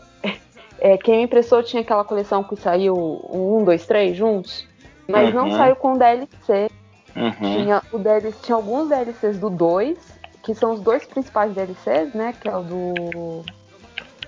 é, 0.79 0.97
quem 0.97 1.17
me 1.17 1.23
emprestou 1.23 1.63
tinha 1.63 1.81
aquela 1.81 2.03
coleção 2.03 2.43
que 2.43 2.55
saiu 2.55 2.95
um, 2.95 3.61
1, 3.61 3.63
2, 3.63 3.85
3 3.87 4.17
juntos, 4.17 4.67
mas 5.07 5.33
uhum. 5.33 5.47
não 5.47 5.57
saiu 5.57 5.75
com 5.75 5.97
DLC. 5.97 6.69
Uhum. 7.15 7.31
Tinha, 7.31 7.81
o 7.91 7.97
DLC. 7.97 8.37
Tinha 8.43 8.55
alguns 8.55 8.89
DLCs 8.89 9.39
do 9.39 9.49
2, 9.49 9.97
que 10.43 10.53
são 10.55 10.73
os 10.73 10.81
dois 10.81 11.05
principais 11.05 11.53
DLCs, 11.53 12.13
né? 12.13 12.33
Que 12.39 12.47
é 12.49 12.55
o 12.55 12.63
do 12.63 13.43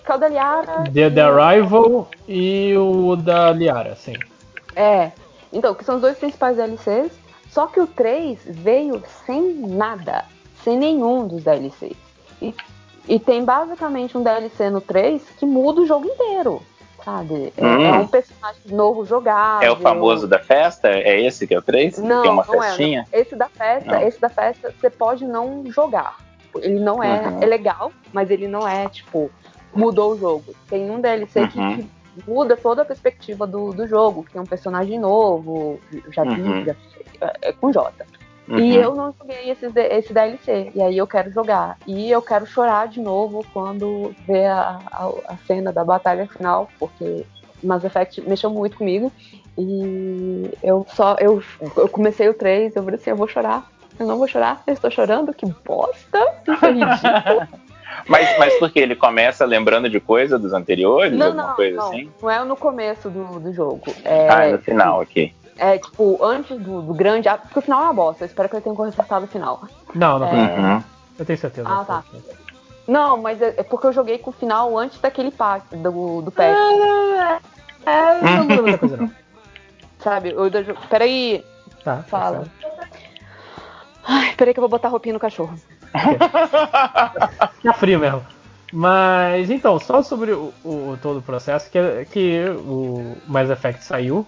que 0.03 0.11
é 0.11 0.15
o 0.15 0.18
da 0.18 0.27
Liara. 0.27 0.84
The, 0.91 1.10
The 1.10 1.22
Arrival 1.22 2.10
e 2.27 2.76
o 2.76 3.15
da 3.15 3.52
Liara, 3.52 3.95
sim. 3.95 4.15
É. 4.76 5.11
Então, 5.52 5.73
que 5.73 5.85
são 5.85 5.95
os 5.95 6.02
dois 6.02 6.18
principais 6.18 6.57
DLCs. 6.57 7.11
Só 7.49 7.68
que 7.68 7.80
o 7.80 7.88
3 7.88 8.40
veio 8.48 9.02
sem 9.26 9.53
nada. 9.53 10.26
Sem 10.64 10.77
nenhum 10.77 11.27
dos 11.27 11.44
DLCs. 11.44 11.95
E, 12.41 12.53
e 13.07 13.19
tem 13.19 13.45
basicamente 13.45 14.18
um 14.18 14.23
DLC 14.23 14.69
no 14.69 14.81
3 14.81 15.22
que 15.38 15.45
muda 15.45 15.81
o 15.81 15.85
jogo 15.85 16.07
inteiro. 16.07 16.61
Sabe? 17.03 17.53
É, 17.57 17.65
hum. 17.65 17.81
é 17.81 17.91
um 17.91 18.07
personagem 18.07 18.61
novo 18.67 19.05
jogável. 19.05 19.67
É 19.67 19.71
o 19.71 19.75
famoso 19.75 20.27
da 20.27 20.39
festa? 20.39 20.89
É 20.89 21.21
esse 21.21 21.45
que 21.45 21.53
é 21.53 21.57
o 21.57 21.61
3? 21.61 21.97
Não, 21.97 22.21
tem 22.21 22.31
uma 22.31 22.45
não 22.45 22.61
festinha? 22.61 23.05
É, 23.11 23.19
Esse 23.21 23.35
da 23.35 23.49
festa, 23.49 23.91
não. 23.91 24.07
esse 24.07 24.21
da 24.21 24.30
festa, 24.30 24.73
você 24.80 24.89
pode 24.89 25.25
não 25.25 25.63
jogar. 25.67 26.17
Ele 26.55 26.80
não 26.80 27.03
é, 27.03 27.27
uhum. 27.27 27.41
é 27.41 27.45
legal, 27.45 27.91
mas 28.13 28.30
ele 28.30 28.47
não 28.47 28.67
é, 28.67 28.88
tipo, 28.88 29.30
mudou 29.73 30.13
o 30.13 30.17
jogo. 30.17 30.53
Tem 30.69 30.89
um 30.89 31.01
DLC 31.01 31.41
uhum. 31.41 31.47
que, 31.47 31.84
que, 31.84 31.89
muda 32.30 32.55
toda 32.55 32.84
a 32.84 32.85
perspectiva 32.85 33.47
do, 33.47 33.73
do 33.73 33.88
jogo, 33.88 34.23
que 34.23 34.31
tem 34.34 34.41
um 34.41 34.45
personagem 34.45 34.99
novo, 34.99 35.80
já 36.09 36.23
uhum. 36.23 36.63
já, 36.63 36.75
é, 37.21 37.49
é 37.49 37.53
com 37.53 37.71
J. 37.71 37.91
Uhum. 38.47 38.59
E 38.59 38.75
eu 38.75 38.93
não 38.93 39.13
joguei 39.17 39.49
esse, 39.49 39.65
esse 39.65 40.13
DLC, 40.13 40.71
e 40.75 40.81
aí 40.81 40.97
eu 40.97 41.07
quero 41.07 41.31
jogar. 41.31 41.77
E 41.87 42.11
eu 42.11 42.21
quero 42.21 42.45
chorar 42.45 42.87
de 42.87 42.99
novo 42.99 43.45
quando 43.53 44.13
ver 44.27 44.47
a, 44.47 44.79
a, 44.91 45.11
a 45.29 45.37
cena 45.47 45.71
da 45.71 45.83
batalha 45.83 46.27
final, 46.27 46.69
porque 46.77 47.25
Mass 47.63 47.83
Effect 47.83 48.21
mexeu 48.21 48.49
muito 48.49 48.77
comigo. 48.77 49.11
E 49.57 50.49
eu 50.61 50.85
só. 50.93 51.15
Eu, 51.19 51.41
eu 51.77 51.87
comecei 51.87 52.27
o 52.27 52.33
3, 52.33 52.75
eu 52.75 52.83
falei 52.83 52.99
assim, 52.99 53.11
eu 53.11 53.15
vou 53.15 53.27
chorar. 53.27 53.71
Eu 53.99 54.07
não 54.07 54.17
vou 54.17 54.27
chorar, 54.27 54.63
eu 54.65 54.73
estou 54.73 54.89
chorando, 54.89 55.33
que 55.33 55.45
bosta! 55.45 56.19
Isso 56.47 56.65
é 56.65 56.71
ridículo. 56.71 57.47
Mas, 58.07 58.37
mas 58.39 58.53
porque 58.55 58.79
ele 58.79 58.95
começa 58.95 59.45
lembrando 59.45 59.87
de 59.87 59.99
coisa 59.99 60.37
dos 60.37 60.51
anteriores? 60.51 61.17
Não, 61.17 61.27
alguma 61.27 61.47
não, 61.47 61.55
coisa 61.55 61.77
não. 61.77 61.87
assim? 61.87 62.09
Não 62.21 62.29
é 62.29 62.43
no 62.43 62.57
começo 62.57 63.09
do, 63.09 63.39
do 63.39 63.53
jogo. 63.53 63.83
É, 64.03 64.29
ah, 64.29 64.45
é 64.45 64.51
no 64.53 64.57
final 64.57 64.99
aqui. 64.99 65.33
É, 65.57 65.77
tipo, 65.77 66.23
antes 66.23 66.59
do, 66.59 66.81
do 66.81 66.93
grande. 66.93 67.30
Porque 67.30 67.59
o 67.59 67.61
final 67.61 67.81
é 67.81 67.84
uma 67.85 67.93
bosta. 67.93 68.23
Eu 68.23 68.27
espero 68.27 68.49
que 68.49 68.55
ele 68.55 68.63
tenha 68.63 68.75
consertado 68.75 69.25
o 69.25 69.27
final. 69.27 69.61
Não, 69.93 70.19
não. 70.19 70.27
É... 70.27 70.59
Uhum. 70.59 70.84
Eu 71.19 71.25
tenho 71.25 71.39
certeza. 71.39 71.69
Ah, 71.69 71.84
tá. 71.85 72.03
Não, 72.88 73.21
mas 73.21 73.41
é, 73.41 73.53
é 73.57 73.63
porque 73.63 73.88
eu 73.88 73.93
joguei 73.93 74.17
com 74.17 74.30
o 74.30 74.34
final 74.34 74.77
antes 74.77 74.99
daquele 74.99 75.31
pack 75.31 75.75
do, 75.75 76.21
do 76.21 76.31
patch. 76.31 76.57
É, 77.85 78.21
não 78.21 78.43
muda 78.45 78.61
muita 78.61 78.77
coisa, 78.77 78.97
não. 78.97 79.11
Sabe, 79.99 80.31
eu, 80.31 80.51
peraí. 80.89 81.45
Tá, 81.84 81.97
tá 81.97 82.03
Fala. 82.03 82.45
Ai, 84.03 84.34
peraí 84.35 84.53
que 84.53 84.59
eu 84.59 84.63
vou 84.63 84.69
botar 84.69 84.89
roupinha 84.89 85.13
no 85.13 85.19
cachorro. 85.19 85.55
tá 87.63 87.73
frio 87.73 87.99
mesmo. 87.99 88.25
Mas 88.75 89.51
então, 89.51 89.79
só 89.79 90.01
sobre 90.01 90.31
o, 90.31 90.51
o, 90.65 90.97
todo 90.99 91.19
o 91.19 91.21
processo, 91.21 91.69
que, 91.69 91.79
que 92.11 92.43
o 92.65 93.15
Mass 93.27 93.47
Effect 93.47 93.83
saiu, 93.83 94.25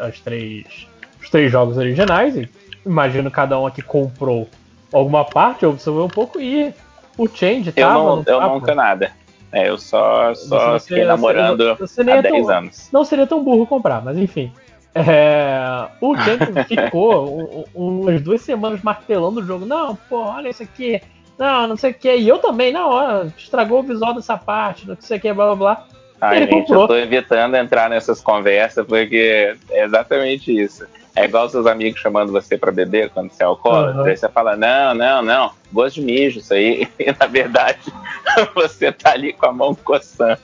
as 0.00 0.18
três, 0.18 0.88
os 1.22 1.30
três 1.30 1.52
jogos 1.52 1.76
originais, 1.78 2.36
e 2.36 2.50
imagino 2.84 3.30
cada 3.30 3.56
um 3.56 3.64
aqui 3.64 3.80
comprou 3.80 4.48
alguma 4.92 5.24
parte, 5.24 5.64
observou 5.64 6.06
um 6.06 6.08
pouco, 6.08 6.40
e 6.40 6.74
o 7.16 7.28
Change 7.28 7.70
tava 7.70 7.94
Eu 7.94 8.04
não, 8.04 8.24
eu 8.26 8.40
não 8.40 8.60
tenho 8.60 8.76
nada. 8.76 9.12
É, 9.52 9.68
eu 9.68 9.78
só, 9.78 10.34
só 10.34 10.72
você, 10.72 10.88
fiquei 10.88 11.04
namorando 11.04 11.76
você, 11.76 12.02
você 12.02 12.10
há 12.10 12.20
10 12.20 12.46
tão, 12.46 12.56
anos. 12.56 12.88
Não 12.92 13.04
seria 13.04 13.28
tão 13.28 13.44
burro 13.44 13.64
comprar, 13.64 14.02
mas 14.02 14.18
enfim. 14.18 14.52
É, 14.92 15.86
o 16.00 16.16
Jenkins 16.18 16.66
ficou 16.66 17.64
umas 17.72 18.20
duas 18.20 18.40
semanas 18.40 18.82
martelando 18.82 19.38
o 19.38 19.44
jogo. 19.44 19.64
Não, 19.64 19.94
pô, 19.94 20.16
olha 20.24 20.48
isso 20.48 20.64
aqui. 20.64 21.00
Não, 21.38 21.66
não 21.66 21.76
sei 21.76 21.90
o 21.90 21.94
que. 21.94 22.14
E 22.14 22.28
eu 22.28 22.38
também, 22.38 22.72
na 22.72 22.86
hora, 22.86 23.32
estragou 23.36 23.80
o 23.80 23.82
visual 23.82 24.14
dessa 24.14 24.36
parte, 24.36 24.86
não 24.86 24.96
sei 25.00 25.18
o 25.18 25.20
que, 25.20 25.32
blá 25.32 25.46
blá 25.46 25.56
blá. 25.56 25.86
Ai, 26.20 26.38
gente, 26.40 26.50
comprou. 26.50 26.82
eu 26.82 26.88
tô 26.88 26.96
evitando 26.96 27.56
entrar 27.56 27.90
nessas 27.90 28.20
conversas 28.20 28.86
porque 28.86 29.56
é 29.70 29.84
exatamente 29.84 30.56
isso. 30.56 30.86
É 31.16 31.24
igual 31.24 31.48
seus 31.48 31.66
amigos 31.66 32.00
chamando 32.00 32.32
você 32.32 32.56
para 32.56 32.72
beber 32.72 33.10
quando 33.10 33.30
você 33.30 33.42
é 33.42 33.46
alcoólatra. 33.46 34.00
Uhum. 34.00 34.06
Aí 34.06 34.16
você 34.16 34.28
fala, 34.28 34.56
não, 34.56 34.94
não, 34.94 35.22
não, 35.22 35.50
gosto 35.72 35.96
de 35.96 36.02
mijo, 36.02 36.38
isso 36.38 36.54
aí. 36.54 36.88
E 36.98 37.14
na 37.18 37.26
verdade, 37.26 37.80
você 38.54 38.90
tá 38.90 39.12
ali 39.12 39.32
com 39.32 39.46
a 39.46 39.52
mão 39.52 39.74
coçando. 39.74 40.40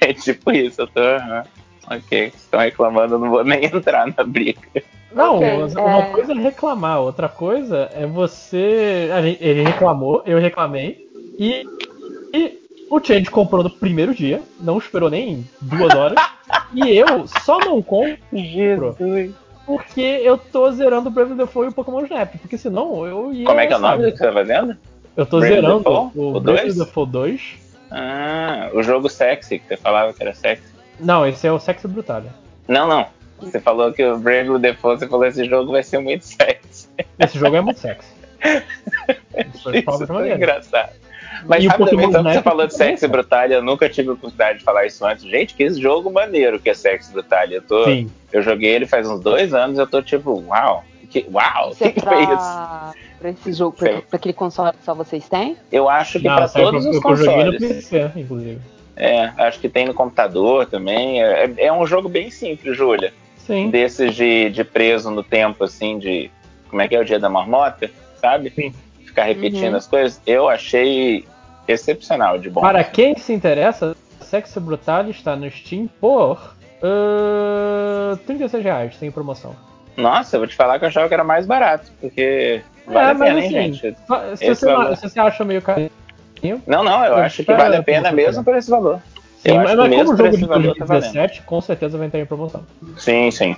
É 0.00 0.12
tipo 0.12 0.52
isso, 0.52 0.82
eu 0.82 0.86
tô. 0.86 1.00
Uhum. 1.00 1.42
Ok, 1.90 2.32
estão 2.34 2.60
reclamando, 2.60 3.14
eu 3.14 3.18
não 3.18 3.30
vou 3.30 3.44
nem 3.44 3.64
entrar 3.66 4.06
na 4.06 4.24
briga. 4.24 4.60
Não, 5.12 5.36
okay, 5.36 5.52
uma 5.76 5.98
é... 5.98 6.10
coisa 6.10 6.32
é 6.32 6.36
reclamar, 6.36 7.00
outra 7.00 7.28
coisa 7.28 7.90
é 7.94 8.06
você. 8.06 9.08
Ele 9.40 9.62
reclamou, 9.62 10.22
eu 10.26 10.38
reclamei, 10.38 11.08
e, 11.38 11.64
e 12.32 12.58
o 12.90 13.00
Change 13.00 13.30
comprou 13.30 13.62
no 13.62 13.70
primeiro 13.70 14.14
dia, 14.14 14.42
não 14.60 14.78
esperou 14.78 15.08
nem 15.08 15.48
duas 15.60 15.94
horas, 15.94 16.18
e 16.74 16.96
eu 16.96 17.26
só 17.44 17.58
não 17.60 17.80
compro 17.80 18.18
Jesus. 18.32 19.32
porque 19.64 20.00
eu 20.00 20.36
tô 20.36 20.70
zerando 20.72 21.08
o 21.08 21.12
Brave 21.12 21.34
Default 21.34 21.68
e 21.68 21.72
o 21.72 21.74
Pokémon 21.74 22.04
Snap, 22.04 22.34
porque 22.38 22.58
senão 22.58 23.06
eu 23.06 23.32
ia. 23.32 23.46
Como 23.46 23.60
é 23.60 23.66
que 23.66 23.72
é 23.72 23.76
o 23.76 23.80
nome 23.80 24.10
que 24.10 24.18
você 24.18 24.26
tá 24.26 24.32
fazendo? 24.32 24.76
Eu 25.16 25.26
tô 25.26 25.38
Brave 25.38 25.54
zerando 25.54 25.78
Default? 25.78 26.18
o, 26.18 26.36
o 26.36 26.40
Brave 26.40 26.72
Default 26.72 27.12
2. 27.12 27.64
Ah, 27.90 28.70
o 28.74 28.82
jogo 28.82 29.08
sexy, 29.08 29.60
que 29.60 29.68
você 29.68 29.76
falava 29.76 30.12
que 30.12 30.20
era 30.20 30.34
sexy. 30.34 30.73
Não, 30.98 31.26
esse 31.26 31.46
é 31.46 31.52
o 31.52 31.58
Sexo 31.58 31.88
Brutal. 31.88 32.22
Não, 32.68 32.88
não. 32.88 33.06
Você 33.40 33.60
falou 33.60 33.92
que 33.92 34.04
o 34.04 34.18
Brave 34.18 34.58
Default, 34.58 35.00
você 35.00 35.08
falou 35.08 35.24
que 35.24 35.32
esse 35.32 35.44
jogo 35.44 35.72
vai 35.72 35.82
ser 35.82 35.98
muito 35.98 36.24
sexy. 36.24 36.88
Esse 37.18 37.38
jogo 37.38 37.56
é 37.56 37.60
muito 37.60 37.80
sexy. 37.80 38.08
Isso, 39.54 39.74
isso 39.74 40.20
é 40.20 40.34
engraçado. 40.34 40.92
Mas 41.46 41.64
e 41.64 41.66
rapidamente, 41.66 42.08
então 42.08 42.22
você 42.22 42.42
falou 42.42 42.66
de 42.66 42.74
Sexy 42.74 43.08
Brutal, 43.08 43.46
eu 43.46 43.62
nunca 43.62 43.88
tive 43.88 44.10
a 44.10 44.12
oportunidade 44.12 44.58
de 44.58 44.64
falar 44.64 44.86
isso 44.86 45.04
antes. 45.04 45.24
Gente, 45.24 45.54
que 45.54 45.62
esse 45.64 45.80
jogo 45.80 46.10
maneiro 46.10 46.60
que 46.60 46.70
é 46.70 46.74
Sexy 46.74 47.12
Brutal. 47.12 47.46
Eu, 47.46 47.62
tô, 47.62 47.84
Sim. 47.84 48.10
eu 48.32 48.42
joguei 48.42 48.70
ele 48.70 48.86
faz 48.86 49.08
uns 49.08 49.20
dois 49.20 49.52
anos 49.52 49.78
eu 49.78 49.86
tô 49.86 50.00
tipo, 50.00 50.44
uau, 50.46 50.84
que, 51.10 51.26
uau, 51.32 51.70
o 51.70 51.76
que, 51.76 51.92
que 51.92 52.00
foi 52.00 52.22
isso? 52.22 52.94
Pra 53.18 53.30
esse 53.30 53.52
jogo, 53.52 53.76
pra, 53.76 54.02
pra, 54.02 54.16
aquele 54.16 54.34
console 54.34 54.72
que 54.72 54.84
só 54.84 54.94
vocês 54.94 55.28
têm? 55.28 55.56
Eu 55.70 55.88
acho 55.88 56.18
que 56.18 56.26
Não, 56.26 56.36
pra 56.36 56.48
todos 56.48 56.84
os 56.84 56.98
consoles. 56.98 57.20
Eu 57.20 57.26
joguei 57.26 57.44
no 57.44 57.58
PC, 57.58 58.10
inclusive. 58.16 58.60
É, 58.96 59.32
acho 59.38 59.58
que 59.58 59.68
tem 59.68 59.86
no 59.86 59.94
computador 59.94 60.66
também. 60.66 61.22
É, 61.22 61.52
é 61.58 61.72
um 61.72 61.86
jogo 61.86 62.08
bem 62.08 62.30
simples, 62.30 62.76
Júlia. 62.76 63.12
Sim. 63.38 63.70
Desses 63.70 64.14
de, 64.14 64.50
de 64.50 64.64
preso 64.64 65.10
no 65.10 65.22
tempo, 65.22 65.64
assim, 65.64 65.98
de. 65.98 66.30
Como 66.68 66.80
é 66.80 66.88
que 66.88 66.96
é 66.96 67.00
o 67.00 67.04
dia 67.04 67.18
da 67.18 67.28
marmota, 67.28 67.90
sabe? 68.20 68.50
Sim. 68.50 68.74
Ficar 69.04 69.24
repetindo 69.24 69.72
uhum. 69.72 69.76
as 69.76 69.86
coisas. 69.86 70.20
Eu 70.26 70.48
achei 70.48 71.24
excepcional 71.68 72.38
de 72.38 72.50
bom. 72.50 72.60
Para 72.60 72.82
quem 72.84 73.16
se 73.16 73.32
interessa, 73.32 73.96
Sexo 74.20 74.60
Brutal 74.60 75.08
está 75.10 75.36
no 75.36 75.50
Steam 75.50 75.88
por 76.00 76.54
uh, 76.82 78.16
36 78.26 78.64
reais, 78.64 78.96
sem 78.96 79.10
promoção. 79.10 79.54
Nossa, 79.96 80.36
eu 80.36 80.40
vou 80.40 80.48
te 80.48 80.56
falar 80.56 80.78
que 80.78 80.84
eu 80.84 80.88
achava 80.88 81.06
que 81.06 81.14
era 81.14 81.24
mais 81.24 81.46
barato, 81.46 81.90
porque. 82.00 82.62
Vale 82.86 83.10
é, 83.10 83.14
mas 83.14 83.28
pena, 83.28 83.38
assim, 83.38 83.50
gente? 83.50 83.78
Se 83.80 84.54
você, 84.54 84.96
se 84.96 85.08
você 85.08 85.20
acha 85.20 85.44
meio 85.44 85.62
caro 85.62 85.90
Não, 86.66 86.84
não, 86.84 87.04
eu 87.04 87.16
acho 87.16 87.44
que 87.44 87.52
vale 87.52 87.76
a 87.76 87.82
pena 87.82 88.12
mesmo 88.12 88.44
por 88.44 88.54
esse 88.56 88.70
valor. 88.70 89.00
Sim, 89.38 89.58
mas, 89.58 89.76
mas 89.76 89.76
como 89.76 90.14
o 90.14 90.16
jogo 90.16 90.36
de 90.36 90.46
2017, 90.46 91.40
tá 91.40 91.44
com 91.44 91.60
certeza 91.60 91.98
vai 91.98 92.06
entrar 92.06 92.18
em 92.18 92.24
promoção. 92.24 92.64
Sim, 92.96 93.30
sim. 93.30 93.54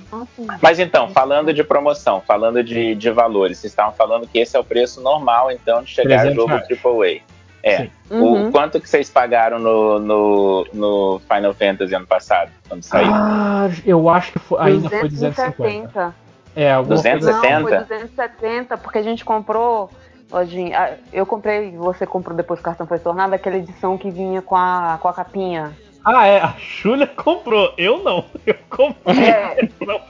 Mas 0.61 0.79
então, 0.79 1.07
falando 1.09 1.53
de 1.53 1.63
promoção, 1.63 2.21
falando 2.21 2.61
de, 2.61 2.93
de 2.93 3.09
valores, 3.09 3.57
vocês 3.57 3.71
estavam 3.71 3.93
falando 3.93 4.27
que 4.27 4.37
esse 4.37 4.57
é 4.57 4.59
o 4.59 4.65
preço 4.65 4.99
normal, 4.99 5.49
então, 5.49 5.81
de 5.81 5.89
chegar 5.89 6.27
a 6.27 6.31
jogo 6.31 6.51
AAA. 6.51 7.21
É. 7.63 7.89
Uhum. 8.09 8.47
O 8.47 8.51
quanto 8.51 8.79
que 8.79 8.89
vocês 8.89 9.09
pagaram 9.09 9.59
no, 9.59 9.99
no, 9.99 10.67
no, 10.73 11.21
Final 11.27 11.53
Fantasy 11.53 11.95
ano 11.95 12.05
passado, 12.05 12.51
quando 12.67 12.83
saiu? 12.83 13.09
Ah, 13.11 13.69
eu 13.85 14.09
acho 14.09 14.33
que 14.33 14.39
foi, 14.39 14.59
ainda 14.59 14.89
270. 14.89 15.53
foi 15.55 15.69
250. 15.69 16.15
É, 16.55 16.81
270? 16.81 17.59
Não, 17.59 17.67
foi 17.67 17.97
270, 17.97 18.77
porque 18.77 18.97
a 18.97 19.03
gente 19.03 19.23
comprou 19.23 19.89
Lojinha, 20.31 20.77
ah, 20.77 20.97
eu 21.13 21.25
comprei, 21.25 21.71
você 21.71 22.05
comprou 22.05 22.35
depois 22.35 22.59
que 22.59 22.63
o 22.63 22.65
cartão 22.65 22.85
foi 22.85 22.99
tornado, 22.99 23.33
aquela 23.33 23.57
edição 23.57 23.97
que 23.97 24.11
vinha 24.11 24.41
com 24.41 24.55
a, 24.55 24.99
com 25.01 25.07
a 25.07 25.13
capinha. 25.13 25.75
Ah, 26.03 26.25
é, 26.25 26.39
a 26.39 26.55
Júlia 26.57 27.07
comprou, 27.07 27.73
eu 27.77 28.03
não. 28.03 28.25
Eu 28.45 28.55
comprei. 28.69 29.25
É. 29.25 29.69
Não. 29.85 30.01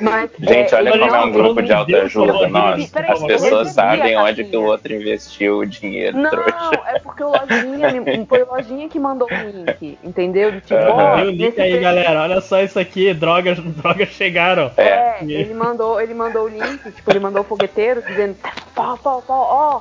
Mas, 0.00 0.30
Gente, 0.38 0.74
é, 0.74 0.78
olha 0.78 0.92
como 0.92 1.14
é 1.14 1.24
um 1.24 1.32
grupo 1.32 1.62
de 1.62 1.72
autoajuda. 1.72 2.48
Nossa, 2.48 3.00
as 3.00 3.22
pessoas 3.22 3.70
sabem 3.70 4.16
onde 4.16 4.44
que 4.44 4.56
o 4.56 4.64
outro 4.64 4.94
investiu 4.94 5.58
o 5.58 5.66
dinheiro. 5.66 6.16
Não, 6.16 6.30
trouxa. 6.30 6.70
é 6.86 6.98
porque 6.98 7.22
o 7.22 7.30
Lojinha 7.30 8.26
foi 8.28 8.42
o 8.42 8.46
Lojinha 8.46 8.88
que 8.88 8.98
mandou 8.98 9.28
o 9.30 9.34
link, 9.34 9.98
entendeu? 10.04 10.52
Do 10.52 10.60
tipo, 10.60 10.74
uhum. 10.74 11.22
o 11.22 11.30
link 11.30 11.60
aí, 11.60 11.78
galera. 11.78 12.22
Olha 12.22 12.40
só 12.40 12.60
isso 12.62 12.78
aqui, 12.78 13.12
drogas, 13.14 13.58
drogas 13.76 14.08
chegaram. 14.08 14.70
É, 14.76 14.82
é, 14.86 15.18
ele 15.22 15.54
mandou, 15.54 16.00
ele 16.00 16.14
mandou 16.14 16.44
o 16.44 16.48
link, 16.48 16.92
tipo, 16.92 17.10
ele 17.10 17.20
mandou 17.20 17.42
o 17.42 17.44
fogueteiro 17.44 18.02
dizendo, 18.02 18.36
pau, 18.74 18.98
pau, 18.98 19.22
pau, 19.22 19.48
ó. 19.50 19.80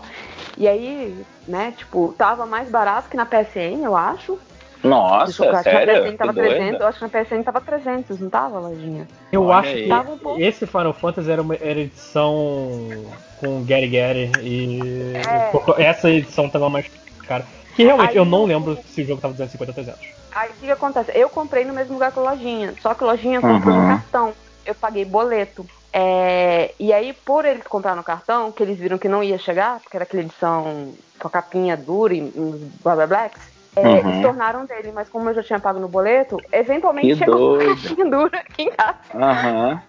E 0.57 0.67
aí, 0.67 1.13
né, 1.47 1.73
tipo, 1.75 2.13
tava 2.17 2.45
mais 2.45 2.69
barato 2.69 3.09
que 3.09 3.17
na 3.17 3.25
PSN, 3.25 3.83
eu 3.83 3.95
acho. 3.95 4.39
Nossa, 4.87 5.25
Desculpa, 5.25 5.63
sério? 5.63 6.17
tava 6.17 6.33
300, 6.33 6.81
eu 6.81 6.87
acho 6.87 6.99
que 6.99 7.03
na 7.05 7.23
PSN 7.23 7.43
tava 7.43 7.61
300, 7.61 8.19
não 8.19 8.29
tava, 8.29 8.59
lojinha? 8.59 9.07
Eu 9.31 9.45
Olha 9.45 9.57
acho 9.57 9.69
aí. 9.69 9.87
que 9.87 10.27
um 10.27 10.39
esse 10.39 10.65
Final 10.65 10.93
Fantasy 10.93 11.31
era 11.31 11.41
uma 11.41 11.55
edição 11.55 13.05
com 13.39 13.63
Gary 13.63 13.87
Gary 13.87 14.31
e 14.41 14.79
é. 15.77 15.83
essa 15.83 16.09
edição 16.09 16.49
tava 16.49 16.69
mais 16.69 16.85
cara. 17.27 17.45
Que 17.75 17.83
realmente 17.83 18.11
aí, 18.11 18.17
eu 18.17 18.25
não 18.25 18.45
lembro 18.45 18.77
se 18.87 19.01
o 19.01 19.05
jogo 19.05 19.21
tava 19.21 19.33
250 19.33 19.71
ou 19.71 19.75
300. 19.75 20.07
Aí 20.33 20.49
o 20.49 20.53
que 20.53 20.71
acontece? 20.71 21.11
Eu 21.13 21.29
comprei 21.29 21.65
no 21.65 21.73
mesmo 21.73 21.93
lugar 21.93 22.11
que 22.11 22.19
a 22.19 22.21
lojinha, 22.21 22.73
só 22.81 22.93
que 22.93 23.03
a 23.03 23.07
lojinha 23.07 23.41
comprou 23.41 23.75
uhum. 23.75 23.81
no 23.81 23.87
cartão. 23.87 24.33
Eu 24.65 24.75
paguei 24.75 25.05
boleto. 25.05 25.65
É, 25.97 26.73
e 26.77 26.91
aí, 26.91 27.13
por 27.13 27.45
eles 27.45 27.63
comprar 27.63 27.95
no 27.95 28.03
cartão, 28.03 28.51
que 28.51 28.61
eles 28.61 28.77
viram 28.77 28.97
que 28.97 29.07
não 29.07 29.23
ia 29.23 29.37
chegar, 29.37 29.79
porque 29.79 29.95
era 29.95 30.03
aquela 30.03 30.23
edição 30.23 30.93
com 31.17 31.27
a 31.27 31.31
capinha 31.31 31.77
dura 31.77 32.13
e 32.13 32.21
blá 32.83 32.95
blá 32.95 33.07
blacks, 33.07 33.41
é, 33.75 33.81
uhum. 33.81 33.97
Eles 33.97 34.21
tornaram 34.21 34.65
dele, 34.65 34.91
mas 34.93 35.09
como 35.09 35.29
eu 35.29 35.33
já 35.33 35.43
tinha 35.43 35.59
pago 35.59 35.79
no 35.79 35.87
boleto, 35.87 36.41
eventualmente 36.51 37.07
que 37.07 37.15
chegou 37.15 37.55
uma 37.55 37.65
caixinha 37.65 38.05
dura 38.05 38.37
aqui 38.37 38.63
em 38.63 38.71
casa. 38.71 38.97
Uhum. 39.13 39.79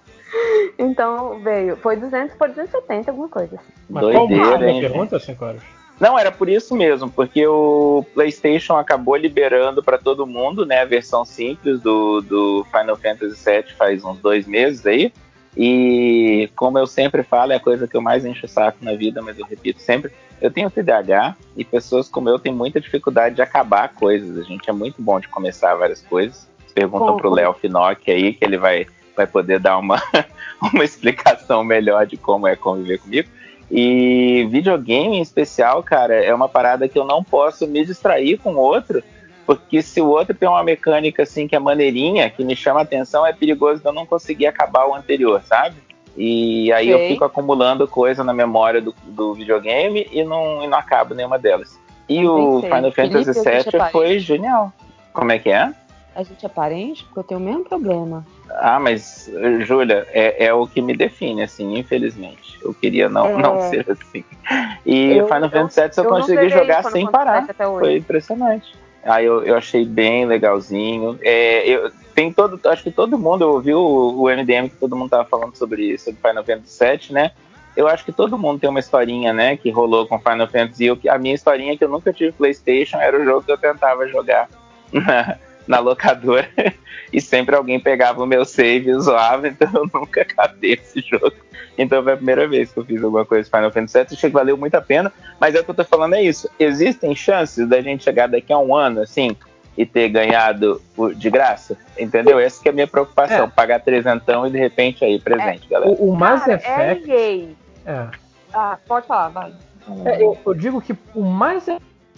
Então 0.79 1.41
veio, 1.41 1.77
foi 1.77 1.97
200, 1.97 2.37
foi 2.37 2.49
270, 2.49 3.11
alguma 3.11 3.29
coisa. 3.29 3.57
Assim. 3.57 3.73
Mas 3.89 4.03
Doideira, 4.03 4.45
qual 4.45 4.63
hein? 4.63 4.81
pergunta, 4.81 5.19
5 5.19 5.45
horas? 5.45 5.63
Não, 5.99 6.19
era 6.19 6.31
por 6.31 6.49
isso 6.49 6.77
mesmo, 6.77 7.11
porque 7.11 7.47
o 7.47 8.05
PlayStation 8.13 8.77
acabou 8.77 9.17
liberando 9.17 9.83
para 9.83 9.97
todo 9.97 10.27
mundo, 10.27 10.67
né, 10.67 10.83
a 10.83 10.85
versão 10.85 11.25
simples 11.25 11.81
do, 11.81 12.21
do 12.21 12.67
Final 12.71 12.97
Fantasy 12.97 13.43
VII 13.43 13.73
faz 13.79 14.05
uns 14.05 14.19
dois 14.19 14.47
meses 14.47 14.85
aí. 14.85 15.11
E 15.57 16.51
como 16.55 16.79
eu 16.79 16.87
sempre 16.87 17.23
falo, 17.23 17.53
é 17.53 17.57
a 17.57 17.61
coisa 17.61 17.89
que 17.89 17.97
eu 17.97 18.03
mais 18.03 18.25
encho 18.27 18.45
o 18.45 18.49
saco 18.49 18.79
na 18.83 18.95
vida, 18.95 19.23
mas 19.23 19.39
eu 19.39 19.47
repito 19.47 19.81
sempre, 19.81 20.13
eu 20.41 20.51
tenho 20.51 20.71
TDAH 20.71 21.35
e 21.57 21.65
pessoas 21.65 22.09
como 22.09 22.29
eu 22.29 22.39
têm 22.39 22.53
muita 22.53 22.81
dificuldade 22.81 23.37
de 23.37 23.43
acabar 23.43 23.95
coisas. 23.95 24.39
A 24.39 24.43
gente 24.43 24.69
é 24.69 24.73
muito 24.73 25.01
bom 25.01 25.19
de 25.19 25.29
começar 25.29 25.75
várias 25.75 26.03
coisas. 26.03 26.47
Perguntam 26.75 27.17
para 27.17 27.29
o 27.29 27.35
Léo 27.35 27.55
Finocchi 27.55 28.11
aí 28.11 28.35
que 28.35 28.45
ele 28.45 28.59
vai, 28.59 28.87
vai 29.17 29.27
poder 29.27 29.59
dar 29.59 29.79
uma, 29.79 30.03
uma 30.61 30.85
explicação 30.85 31.65
melhor 31.65 32.07
de 32.07 32.19
como 32.19 32.47
é 32.47 32.55
conviver 32.55 32.99
comigo. 32.99 33.29
E 33.71 34.47
videogame 34.51 35.17
em 35.17 35.23
especial, 35.23 35.83
cara, 35.83 36.15
é 36.15 36.33
uma 36.35 36.49
parada 36.49 36.87
que 36.87 36.99
eu 36.99 37.05
não 37.05 37.25
posso 37.25 37.67
me 37.67 37.85
distrair 37.85 38.39
com 38.39 38.55
outro, 38.55 39.03
porque 39.47 39.81
se 39.81 40.01
o 40.01 40.09
outro 40.09 40.35
tem 40.35 40.49
uma 40.49 40.63
mecânica 40.65 41.23
assim 41.23 41.47
que 41.47 41.55
é 41.55 41.59
maneirinha, 41.59 42.29
que 42.29 42.45
me 42.45 42.57
chama 42.57 42.81
atenção, 42.81 43.25
é 43.25 43.33
perigoso 43.33 43.81
eu 43.85 43.93
não 43.93 44.05
conseguir 44.05 44.47
acabar 44.47 44.87
o 44.87 44.95
anterior, 44.95 45.41
sabe? 45.45 45.77
E 46.17 46.73
aí 46.73 46.89
eu 46.89 46.99
fico 47.09 47.25
acumulando 47.25 47.87
coisa 47.87 48.25
na 48.25 48.33
memória 48.33 48.81
do, 48.81 48.95
do 49.05 49.35
videogame 49.35 50.09
e 50.11 50.25
não, 50.25 50.65
e 50.65 50.67
não 50.67 50.79
acabo 50.79 51.15
nenhuma 51.15 51.39
delas. 51.39 51.79
E 52.09 52.27
o 52.27 52.61
Final 52.63 52.93
Fantasy 52.93 53.33
VII 53.33 53.91
foi 53.93 54.19
genial. 54.19 54.73
Como 55.13 55.31
é 55.31 55.39
que 55.39 55.51
é? 55.51 55.73
A 56.15 56.23
gente 56.23 56.47
é 56.47 56.49
parente 56.49 57.05
porque 57.05 57.19
eu 57.19 57.25
tenho 57.25 57.41
o 57.41 57.43
mesmo 57.43 57.65
problema. 57.65 58.25
Ah, 58.51 58.81
mas, 58.81 59.31
Júlia, 59.61 60.07
é, 60.11 60.47
é 60.47 60.55
o 60.55 60.67
que 60.67 60.81
me 60.81 60.97
define, 60.97 61.43
assim, 61.43 61.79
infelizmente. 61.79 62.59
Eu 62.63 62.73
queria 62.73 63.09
não, 63.09 63.27
é... 63.27 63.37
não 63.37 63.61
ser 63.69 63.85
assim. 63.91 64.25
E 64.87 65.13
eu, 65.13 65.27
Final 65.27 65.51
Fantasy 65.51 65.81
VII 65.81 65.91
eu, 65.99 66.05
eu 66.05 66.11
consegui 66.11 66.49
jogar 66.49 66.85
sem 66.85 67.11
parar. 67.11 67.47
Foi 67.79 67.97
impressionante. 67.97 68.73
Aí 69.07 69.25
eu, 69.25 69.43
eu 69.45 69.57
achei 69.57 69.85
bem 69.85 70.27
legalzinho. 70.27 71.19
É, 71.23 71.69
eu, 71.69 71.91
tem 72.15 72.33
todo, 72.33 72.59
acho 72.69 72.83
que 72.83 72.91
todo 72.91 73.19
mundo 73.19 73.43
ouviu 73.43 73.79
o, 73.79 74.23
o 74.23 74.29
MDM 74.29 74.69
que 74.69 74.77
todo 74.77 74.97
mundo 74.97 75.11
tava 75.11 75.25
falando 75.25 75.55
sobre, 75.57 75.97
sobre 75.99 76.21
Final 76.21 76.45
Fantasy 76.45 76.85
VII, 76.85 77.15
né? 77.15 77.31
Eu 77.77 77.87
acho 77.87 78.05
que 78.05 78.13
todo 78.13 78.39
mundo 78.39 78.59
tem 78.59 78.71
uma 78.71 78.81
historinha, 78.81 79.35
né, 79.35 79.55
que 79.55 79.71
rolou 79.71 80.07
com 80.07 80.19
Final 80.19 80.49
Fantasy. 80.49 80.87
Eu, 80.87 80.99
a 81.09 81.19
minha 81.19 81.35
historinha 81.35 81.75
é 81.75 81.77
que 81.77 81.85
eu 81.85 81.91
nunca 81.91 82.11
tive 82.13 82.33
PlayStation 82.33 82.97
era 82.97 83.21
o 83.21 83.25
jogo 83.25 83.43
que 83.43 83.53
eu 83.53 83.59
tentava 83.59 84.09
jogar 84.09 84.49
na 85.67 85.79
locadora 85.79 86.49
e 87.13 87.21
sempre 87.21 87.55
alguém 87.55 87.81
pegava 87.81 88.23
o 88.23 88.27
meu 88.27 88.45
save 88.45 88.91
e 88.91 89.01
zoava, 89.01 89.49
então 89.49 89.69
eu 89.75 89.91
nunca 89.93 90.23
acabei 90.23 90.75
esse 90.75 91.01
jogo. 91.01 91.33
Então 91.79 92.03
foi 92.03 92.13
a 92.13 92.17
primeira 92.17 92.49
vez 92.49 92.73
que 92.73 92.79
eu 92.79 92.85
fiz 92.85 93.03
alguma 93.03 93.25
coisa 93.25 93.51
Final 93.51 93.71
Fantasy 93.71 93.99
VII, 93.99 94.07
achei 94.13 94.31
que 94.31 94.35
valeu 94.35 94.57
muito 94.57 94.75
a 94.75 94.81
pena, 94.81 95.13
mas 95.39 95.55
é 95.55 95.61
o 95.61 95.65
que 95.65 95.71
eu 95.71 95.75
tô 95.75 95.85
falando 95.85 96.15
é 96.15 96.23
isso. 96.23 96.49
Existem 96.59 97.15
chances 97.15 97.69
da 97.69 97.81
gente 97.81 98.05
chegar 98.05 98.29
daqui 98.29 98.53
a 98.53 98.59
um 98.59 98.75
ano, 98.75 99.03
assim, 99.03 99.37
e 99.77 99.85
ter 99.85 100.09
ganhado 100.09 100.81
de 101.17 101.29
graça, 101.29 101.77
entendeu? 101.99 102.39
Essa 102.39 102.63
que 102.63 102.69
é 102.69 102.71
a 102.71 102.75
minha 102.75 102.87
preocupação, 102.87 103.45
é. 103.45 103.49
pagar 103.49 103.81
trezentão 103.81 104.47
e 104.47 104.51
de 104.51 104.59
repente 104.59 105.05
aí, 105.05 105.21
presente, 105.21 105.67
é. 105.67 105.71
galera. 105.71 105.93
O, 105.93 106.11
o 106.11 106.17
Mass 106.17 106.49
Effect... 106.49 107.13
É, 107.13 107.49
é. 107.85 108.09
Ah, 108.55 108.79
pode 108.87 109.07
falar, 109.07 109.29
vai. 109.29 109.53
É, 110.07 110.23
eu, 110.23 110.37
eu, 110.45 110.55
digo 110.55 110.81
que 110.81 110.97
o 111.15 111.23
Mass 111.23 111.67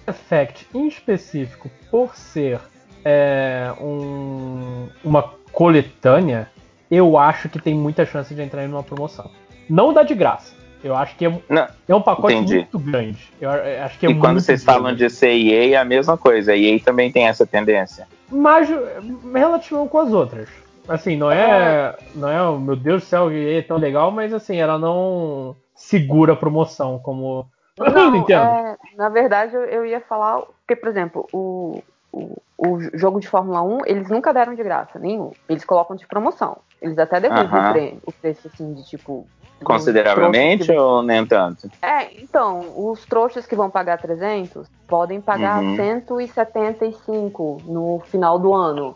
Effect, 0.07 0.67
em 0.73 0.87
específico, 0.87 1.69
por 1.91 2.15
ser 2.17 2.61
é, 3.05 3.73
um, 3.81 4.89
uma 5.05 5.23
coletânea, 5.53 6.51
eu 6.91 7.19
acho 7.19 7.49
que 7.49 7.59
tem 7.59 7.75
muita 7.75 8.05
chance 8.07 8.35
de 8.35 8.43
entrar 8.43 8.65
em 8.65 8.69
uma 8.69 8.83
promoção. 8.83 9.31
Não 9.69 9.93
dá 9.93 10.03
de 10.03 10.15
graça, 10.15 10.55
eu 10.83 10.95
acho 10.95 11.17
que 11.17 11.27
é, 11.27 11.43
não, 11.49 11.67
é 11.89 11.95
um 11.95 12.01
pacote 12.01 12.35
entendi. 12.35 12.57
muito 12.57 12.79
grande. 12.79 13.33
Eu 13.41 13.51
acho 13.51 13.99
que 13.99 14.07
é 14.07 14.11
e 14.11 14.19
quando 14.19 14.41
vocês 14.41 14.65
grande. 14.65 14.81
falam 14.81 14.95
de 14.95 15.11
CIA, 15.11 15.75
é 15.75 15.77
a 15.77 15.85
mesma 15.85 16.17
coisa. 16.17 16.53
A 16.53 16.57
EA 16.57 16.79
também 16.81 17.11
tem 17.11 17.27
essa 17.27 17.47
tendência. 17.47 18.07
Mas 18.31 18.69
relativamente 18.69 19.91
com 19.91 19.99
as 19.99 20.13
outras. 20.13 20.49
Assim, 20.87 21.17
não 21.17 21.31
é, 21.31 21.95
não 22.15 22.29
é, 22.29 22.43
oh, 22.43 22.59
meu 22.59 22.75
Deus 22.75 23.03
do 23.03 23.07
céu, 23.07 23.31
EA 23.31 23.59
é 23.59 23.63
tão 23.63 23.77
legal, 23.77 24.11
mas 24.11 24.33
assim, 24.33 24.57
ela 24.57 24.79
não 24.79 25.55
segura 25.75 26.33
a 26.33 26.37
promoção 26.37 26.99
como 26.99 27.47
não, 27.79 28.25
é, 28.29 28.77
na 28.97 29.09
verdade, 29.09 29.55
eu 29.55 29.87
ia 29.87 30.01
falar 30.01 30.41
porque, 30.41 30.75
por 30.75 30.89
exemplo, 30.89 31.29
o, 31.33 31.83
o, 32.19 32.67
o, 32.69 32.99
jogo 32.99 33.21
de 33.21 33.29
Fórmula 33.29 33.63
1, 33.63 33.79
eles 33.87 34.09
nunca 34.09 34.33
deram 34.33 34.55
de 34.55 34.63
graça, 34.63 34.99
nenhum. 34.99 35.33
Eles 35.49 35.65
colocam 35.65 35.97
de 35.97 36.07
promoção. 36.07 36.59
Eles 36.81 36.99
até 36.99 37.21
devolvem 37.21 37.49
uh 37.49 37.97
-huh. 37.97 38.01
o 38.07 38.13
preço, 38.13 38.49
assim, 38.49 38.75
de 38.75 38.85
tipo 38.85 39.27
Consideravelmente 39.65 40.71
ou 40.73 41.03
nem 41.03 41.27
tanto? 41.27 41.69
É, 41.83 42.21
então, 42.21 42.65
os 42.77 43.05
trouxas 43.05 43.47
que 43.47 43.57
vão 43.57 43.69
pagar 43.69 43.99
300 43.99 44.69
podem 44.87 45.21
pagar 45.21 45.63
uhum. 45.63 45.77
175 45.77 47.63
no 47.67 48.01
final 48.07 48.39
do 48.39 48.55
ano. 48.55 48.95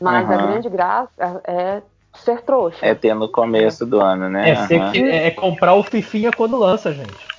Mas 0.00 0.26
uhum. 0.26 0.34
a 0.34 0.36
grande 0.36 0.68
graça 0.68 1.40
é 1.44 1.82
ser 2.14 2.42
trouxa. 2.42 2.84
É 2.84 2.94
ter 2.94 3.14
no 3.14 3.28
começo 3.28 3.86
do 3.86 4.00
ano, 4.00 4.28
né? 4.28 4.50
É, 4.50 4.76
uhum. 4.76 5.06
é 5.06 5.30
comprar 5.30 5.74
o 5.74 5.82
Fifinha 5.84 6.32
quando 6.32 6.58
lança, 6.58 6.92
gente. 6.92 7.32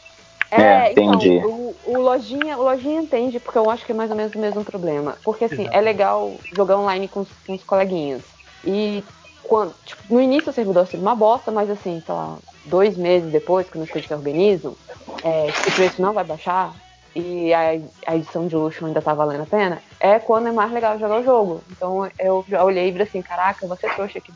É, 0.50 0.62
é 0.62 0.92
então, 0.92 1.04
entendi. 1.04 1.34
Então, 1.34 1.50
o, 1.50 1.63
o, 1.86 2.00
lojinha, 2.00 2.58
o 2.58 2.64
lojinha 2.64 3.02
entende, 3.02 3.40
porque 3.40 3.58
eu 3.58 3.70
acho 3.70 3.86
que 3.86 3.92
é 3.92 3.96
mais 3.96 4.10
ou 4.12 4.18
menos 4.18 4.34
o 4.34 4.40
mesmo 4.40 4.64
problema. 4.64 5.18
Porque 5.24 5.46
assim, 5.46 5.64
Exato. 5.64 5.78
é 5.78 5.82
legal 5.82 6.34
jogar 6.56 6.78
online 6.78 7.08
com, 7.08 7.26
com 7.46 7.54
os 7.54 7.64
coleguinhas. 7.64 8.22
E 8.64 9.04
quando, 9.44 9.74
tipo, 9.86 10.02
no 10.14 10.22
início 10.22 10.50
o 10.50 10.54
servidor 10.54 10.88
seria 10.88 11.06
uma 11.06 11.16
bosta, 11.16 11.52
mas 11.52 11.70
assim, 11.70 12.02
sei 12.06 12.16
lá, 12.16 12.38
dois 12.66 12.98
meses 12.98 13.32
depois, 13.32 13.70
quando 13.70 13.84
as 13.84 13.90
coisas 13.90 14.08
se 14.08 14.14
organizam, 14.14 14.76
é, 15.24 15.48
o 15.68 15.72
preço 15.72 16.02
não 16.02 16.14
vai 16.14 16.24
baixar 16.24 16.74
e 17.16 17.54
a, 17.54 17.80
a 18.08 18.16
edição 18.16 18.48
de 18.48 18.56
luxo 18.56 18.86
ainda 18.86 19.02
tá 19.02 19.14
valendo 19.14 19.44
a 19.44 19.46
pena, 19.46 19.82
é 20.00 20.18
quando 20.18 20.48
é 20.48 20.52
mais 20.52 20.72
legal 20.72 20.98
jogar 20.98 21.20
o 21.20 21.24
jogo. 21.24 21.64
Então 21.72 22.10
eu 22.18 22.44
já 22.48 22.64
olhei 22.64 22.90
e 22.90 22.92
falei 22.92 23.08
assim, 23.08 23.22
caraca, 23.22 23.68
você 23.68 23.88
trouxa 23.90 24.18
aqui. 24.18 24.34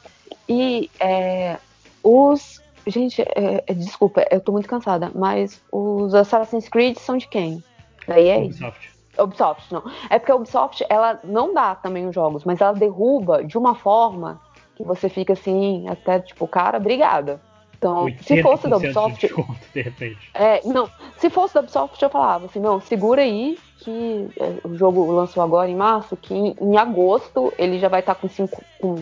E 0.48 0.90
é, 0.99 1.57
os. 2.03 2.56
Gente, 2.88 3.22
é, 3.22 3.64
é, 3.68 3.73
desculpa, 3.73 4.26
eu 4.31 4.39
tô 4.39 4.51
muito 4.51 4.68
cansada, 4.68 5.11
mas 5.14 5.61
os 5.72 6.15
Assassin's 6.15 6.69
Creed 6.69 6.97
são 6.97 7.18
de 7.18 7.27
quem? 7.27 7.64
Da 8.07 8.19
EA? 8.19 8.39
Ubisoft. 8.39 8.91
Ubisoft, 9.19 9.73
não. 9.73 9.84
É 10.09 10.18
porque 10.18 10.31
a 10.31 10.35
Ubisoft, 10.35 10.85
ela 10.89 11.19
não 11.23 11.53
dá 11.53 11.76
também 11.76 12.07
os 12.07 12.15
jogos, 12.15 12.45
mas 12.45 12.61
ela 12.61 12.73
derruba 12.73 13.43
de 13.43 13.57
uma 13.57 13.76
forma 13.76 14.39
que 14.76 14.84
você 14.84 15.09
fica 15.09 15.34
assim, 15.34 15.88
até 15.89 16.19
tipo, 16.19 16.47
cara, 16.47 16.77
obrigada. 16.77 17.41
Então, 17.77 18.07
se 18.22 18.41
fosse 18.41 18.68
da 18.68 18.77
Ubisoft. 18.77 19.19
De 19.19 19.27
desconto, 19.27 19.59
de 19.73 19.81
repente. 19.81 20.31
É, 20.34 20.61
não, 20.65 20.89
se 21.18 21.30
fosse 21.30 21.53
da 21.53 21.59
Ubisoft, 21.59 22.01
eu 22.01 22.09
falava 22.09 22.45
assim, 22.45 22.59
não, 22.59 22.80
segura 22.80 23.22
aí 23.22 23.57
que 23.80 24.27
é, 24.39 24.68
o 24.68 24.76
jogo 24.76 25.09
lançou 25.11 25.41
agora 25.41 25.69
em 25.69 25.76
março, 25.76 26.18
que 26.18 26.34
em, 26.34 26.55
em 26.59 26.77
agosto 26.77 27.53
ele 27.57 27.80
já 27.80 27.88
vai 27.88 27.99
estar 27.99 28.15
tá 28.15 28.22
com, 28.22 28.27
cinco, 28.27 28.61
com 28.80 28.97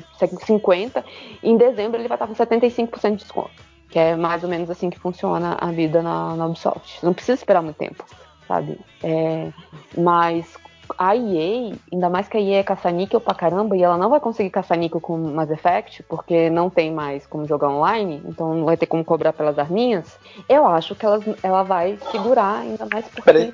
50, 0.46 1.04
e 1.42 1.50
em 1.50 1.58
dezembro 1.58 2.00
ele 2.00 2.08
vai 2.08 2.16
estar 2.16 2.28
tá 2.28 2.34
com 2.34 2.56
75% 2.56 3.12
de 3.12 3.16
desconto. 3.18 3.65
Que 3.90 4.00
é 4.00 4.16
mais 4.16 4.44
ou 4.44 4.50
menos 4.50 4.70
assim 4.70 4.90
que 4.90 5.00
funciona 5.00 5.58
a 5.60 5.72
vida 5.72 6.02
na, 6.02 6.36
na 6.36 6.46
Ubisoft. 6.46 7.04
Não 7.04 7.14
precisa 7.14 7.36
esperar 7.36 7.62
muito 7.62 7.78
tempo, 7.78 8.04
sabe? 8.48 8.80
É, 9.04 9.52
mas 9.98 10.58
a 10.98 11.16
EA, 11.16 11.74
ainda 11.92 12.10
mais 12.10 12.28
que 12.28 12.38
a 12.38 12.40
EA 12.40 12.60
é 12.60 12.64
caça-níquel 12.64 13.20
pra 13.20 13.34
caramba, 13.34 13.76
e 13.76 13.84
ela 13.84 13.98
não 13.98 14.10
vai 14.10 14.20
conseguir 14.20 14.50
caça-níquel 14.50 15.02
com 15.02 15.18
Mass 15.18 15.50
Effect, 15.50 16.04
porque 16.04 16.50
não 16.50 16.70
tem 16.70 16.92
mais 16.92 17.26
como 17.26 17.48
jogar 17.48 17.70
online, 17.70 18.22
então 18.26 18.54
não 18.54 18.66
vai 18.66 18.78
ter 18.78 18.86
como 18.86 19.04
cobrar 19.04 19.34
pelas 19.34 19.58
arminhas, 19.58 20.20
eu 20.48 20.66
acho 20.68 20.96
que 20.96 21.06
ela, 21.06 21.20
ela 21.42 21.64
vai 21.64 21.98
segurar 22.12 22.60
ainda 22.60 22.88
mais 22.92 23.08
porque... 23.08 23.54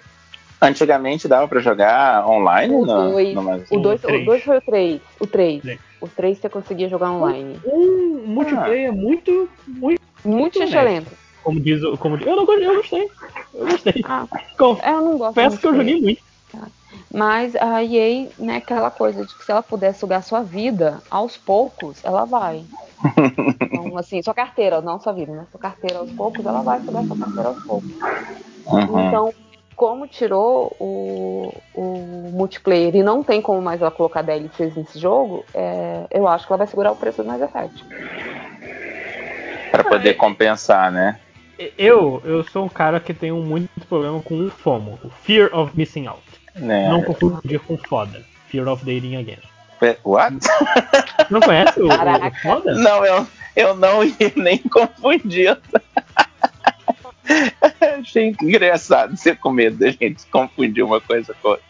Antigamente 0.63 1.27
dava 1.27 1.47
pra 1.47 1.59
jogar 1.59 2.27
online? 2.27 2.75
O 2.75 2.85
2 2.85 3.35
o 3.71 3.79
dois, 3.79 4.03
o 4.03 4.25
dois 4.25 4.43
foi 4.43 4.57
o 4.57 4.61
3. 4.61 5.01
O 5.19 5.25
3. 5.25 5.79
O 5.99 6.07
3 6.07 6.37
você 6.37 6.49
conseguia 6.49 6.87
jogar 6.87 7.09
online. 7.11 7.59
Um, 7.65 8.21
um 8.25 8.27
multiplayer 8.27 8.91
ah. 8.91 8.95
muito, 8.95 9.49
muito. 9.65 10.00
Muito 10.23 10.61
excelente. 10.61 11.10
Como 11.43 11.60
diz 11.60 11.81
o. 11.84 11.98
Como, 11.98 12.18
eu, 12.18 12.35
não, 12.35 12.53
eu 12.60 12.76
gostei. 12.76 13.10
Eu 13.53 13.65
gostei. 13.65 14.02
Ah, 14.03 14.27
eu 14.60 15.02
não 15.02 15.18
gosto. 15.18 15.35
Peço 15.35 15.57
que 15.57 15.68
eu 15.68 15.76
joguei 15.76 16.02
muito. 16.02 16.22
Mas 17.14 17.56
a 17.57 17.84
EA, 17.84 18.30
né, 18.39 18.57
aquela 18.57 18.89
coisa 18.89 19.26
de 19.26 19.35
que 19.35 19.43
se 19.43 19.52
ela 19.52 19.61
puder 19.61 19.93
sugar 19.93 20.23
sua 20.23 20.41
vida, 20.41 21.02
aos 21.10 21.35
poucos, 21.38 22.03
ela 22.03 22.26
vai. 22.26 22.64
Então, 23.72 23.98
assim, 23.98 24.22
sua 24.22 24.34
carteira, 24.34 24.80
não 24.80 24.99
sua 24.99 25.11
vida, 25.11 25.31
né? 25.31 25.48
Sua 25.49 25.60
carteira 25.60 25.99
aos 25.99 26.11
poucos, 26.11 26.45
ela 26.45 26.61
vai 26.61 26.80
sugar 26.81 27.03
sua 27.06 27.18
carteira 27.18 27.49
aos 27.49 27.64
poucos. 27.64 27.89
Uhum. 28.68 29.07
Então, 29.07 29.34
como 29.76 30.07
tirou 30.07 30.76
o, 30.80 31.52
o 31.73 32.30
multiplayer 32.31 32.95
e 32.95 33.02
não 33.02 33.23
tem 33.23 33.41
como 33.41 33.61
mais 33.61 33.81
ela 33.81 33.89
colocar 33.89 34.22
DLCs 34.22 34.76
nesse 34.76 34.99
jogo, 34.99 35.43
é, 35.53 36.06
eu 36.11 36.27
acho 36.27 36.45
que 36.45 36.53
ela 36.53 36.60
vai 36.60 36.68
segurar 36.68 36.91
o 36.91 36.95
preço 36.95 37.23
do 37.23 37.27
mais 37.27 37.41
Effect. 37.41 37.84
Pra 39.72 39.84
poder 39.84 40.15
compensar, 40.15 40.91
né? 40.91 41.19
Eu, 41.77 42.22
eu 42.26 42.43
sou 42.43 42.65
um 42.65 42.69
cara 42.69 42.99
que 42.99 43.14
tem 43.14 43.31
muito 43.31 43.69
problema 43.88 44.19
com 44.22 44.35
o 44.35 44.49
FOMO, 44.49 44.99
o 45.03 45.10
Fear 45.10 45.56
of 45.56 45.72
Missing 45.76 46.07
Out. 46.07 46.23
Né? 46.56 46.89
Não 46.89 47.03
confundir 47.03 47.60
com 47.60 47.77
foda. 47.77 48.23
Fear 48.48 48.68
of 48.68 48.84
Dating 48.84 49.15
Again. 49.15 49.38
What? 50.03 50.38
Não 51.30 51.39
conhece 51.39 51.80
o, 51.80 51.88
o 51.88 52.35
foda? 52.41 52.76
Não, 52.76 53.06
eu, 53.06 53.27
eu 53.56 53.76
não 53.76 54.03
ia 54.03 54.31
nem 54.35 54.57
confundir. 54.60 55.57
Achei 57.99 58.35
engraçado 58.41 59.15
ser 59.18 59.38
com 59.38 59.52
medo 59.52 59.77
da 59.77 59.89
gente 59.89 60.26
confundir 60.31 60.84
uma 60.84 60.99
coisa 61.02 61.34
com 61.41 61.49
outra. 61.49 61.65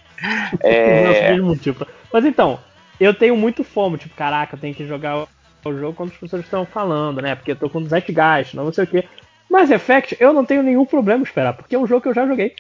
É... 0.61 1.36
Tipo. 1.61 1.88
Mas 2.11 2.26
então, 2.26 2.60
eu 2.99 3.14
tenho 3.14 3.36
muito 3.36 3.64
fome, 3.64 3.98
tipo, 3.98 4.15
caraca, 4.15 4.56
eu 4.56 4.60
tenho 4.60 4.76
que 4.76 4.86
jogar 4.86 5.26
o 5.69 5.77
jogo 5.77 5.93
quando 5.95 6.11
as 6.11 6.17
pessoas 6.17 6.43
estão 6.43 6.65
falando, 6.65 7.21
né? 7.21 7.35
Porque 7.35 7.51
eu 7.51 7.55
tô 7.55 7.69
com 7.69 7.83
Zeitgeist, 7.83 8.55
não 8.55 8.71
sei 8.71 8.83
o 8.83 8.88
quê. 8.88 9.07
Mas 9.49 9.69
Effect, 9.69 10.15
eu 10.19 10.31
não 10.31 10.45
tenho 10.45 10.63
nenhum 10.63 10.85
problema 10.85 11.23
esperar, 11.23 11.53
porque 11.53 11.75
é 11.75 11.79
um 11.79 11.85
jogo 11.85 12.01
que 12.01 12.07
eu 12.07 12.13
já 12.13 12.25
joguei. 12.25 12.55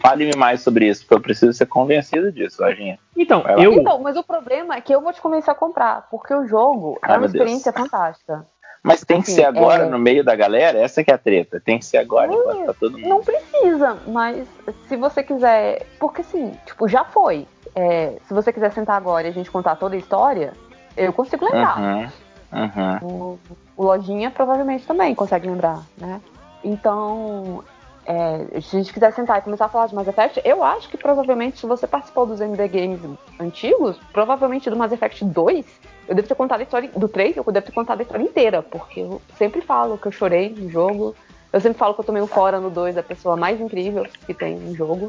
Fale-me 0.00 0.34
mais 0.34 0.62
sobre 0.62 0.88
isso, 0.88 1.02
porque 1.02 1.14
eu 1.14 1.20
preciso 1.20 1.52
ser 1.52 1.66
convencido 1.66 2.32
disso, 2.32 2.62
Lojinha. 2.62 2.98
Então, 3.16 3.44
eu... 3.58 3.74
então, 3.74 4.00
mas 4.00 4.16
o 4.16 4.24
problema 4.24 4.74
é 4.74 4.80
que 4.80 4.92
eu 4.92 5.00
vou 5.00 5.12
te 5.12 5.20
convencer 5.20 5.52
a 5.52 5.54
comprar, 5.54 6.08
porque 6.10 6.34
o 6.34 6.46
jogo 6.46 6.98
é 7.06 7.16
uma 7.16 7.26
experiência 7.26 7.70
Deus. 7.70 7.84
fantástica. 7.84 8.46
Mas 8.82 9.04
tem 9.04 9.22
que 9.22 9.30
assim, 9.30 9.36
ser 9.36 9.44
agora, 9.44 9.84
é... 9.84 9.88
no 9.88 9.98
meio 9.98 10.24
da 10.24 10.34
galera? 10.34 10.78
Essa 10.78 11.04
que 11.04 11.10
é 11.10 11.14
a 11.14 11.18
treta. 11.18 11.60
Tem 11.60 11.78
que 11.78 11.84
ser 11.84 11.98
agora, 11.98 12.32
hum, 12.32 12.66
tá 12.66 12.74
todo 12.74 12.98
mundo. 12.98 13.08
Não 13.08 13.20
precisa, 13.20 13.96
mas 14.08 14.48
se 14.88 14.96
você 14.96 15.22
quiser. 15.22 15.86
Porque 16.00 16.22
assim, 16.22 16.52
tipo, 16.66 16.88
já 16.88 17.04
foi. 17.04 17.46
É, 17.76 18.16
se 18.26 18.34
você 18.34 18.52
quiser 18.52 18.72
sentar 18.72 18.96
agora 18.96 19.26
e 19.26 19.30
a 19.30 19.32
gente 19.32 19.50
contar 19.50 19.76
toda 19.76 19.94
a 19.94 19.98
história, 19.98 20.52
eu 20.96 21.12
consigo 21.12 21.44
lembrar. 21.44 21.78
Uhum, 21.78 22.08
uhum. 22.52 23.08
O, 23.08 23.38
o 23.76 23.84
Lojinha 23.84 24.30
provavelmente 24.30 24.86
também 24.86 25.14
consegue 25.14 25.48
lembrar, 25.48 25.82
né? 25.96 26.20
Então, 26.64 27.64
é, 28.04 28.60
se 28.60 28.76
a 28.76 28.78
gente 28.78 28.92
quiser 28.92 29.12
sentar 29.12 29.38
e 29.38 29.42
começar 29.42 29.66
a 29.66 29.68
falar 29.68 29.86
de 29.86 29.94
Mass 29.94 30.08
Effect, 30.08 30.40
eu 30.44 30.62
acho 30.62 30.88
que 30.88 30.96
provavelmente, 30.96 31.58
se 31.58 31.66
você 31.66 31.86
participou 31.86 32.26
dos 32.26 32.40
MD 32.40 32.68
Games 32.68 33.00
antigos, 33.38 33.96
provavelmente 34.12 34.68
do 34.68 34.76
Mass 34.76 34.92
Effect 34.92 35.24
2, 35.24 35.64
eu 36.08 36.14
devo 36.14 36.28
ter 36.28 36.34
contado 36.34 36.60
a 36.60 36.62
história 36.64 36.90
do 36.94 37.08
3, 37.08 37.36
eu 37.36 37.44
devo 37.44 37.66
ter 37.66 37.72
contado 37.72 38.00
a 38.00 38.02
história 38.02 38.24
inteira, 38.24 38.62
porque 38.62 39.00
eu 39.00 39.22
sempre 39.38 39.60
falo 39.60 39.96
que 39.96 40.06
eu 40.06 40.12
chorei 40.12 40.50
no 40.50 40.68
jogo. 40.68 41.14
Eu 41.52 41.60
sempre 41.60 41.78
falo 41.78 41.94
que 41.94 42.00
eu 42.00 42.04
tomei 42.04 42.22
um 42.22 42.26
fora 42.26 42.58
no 42.58 42.70
2 42.70 42.94
da 42.94 43.02
pessoa 43.02 43.36
mais 43.36 43.60
incrível 43.60 44.06
que 44.26 44.32
tem 44.32 44.56
no 44.56 44.74
jogo. 44.74 45.06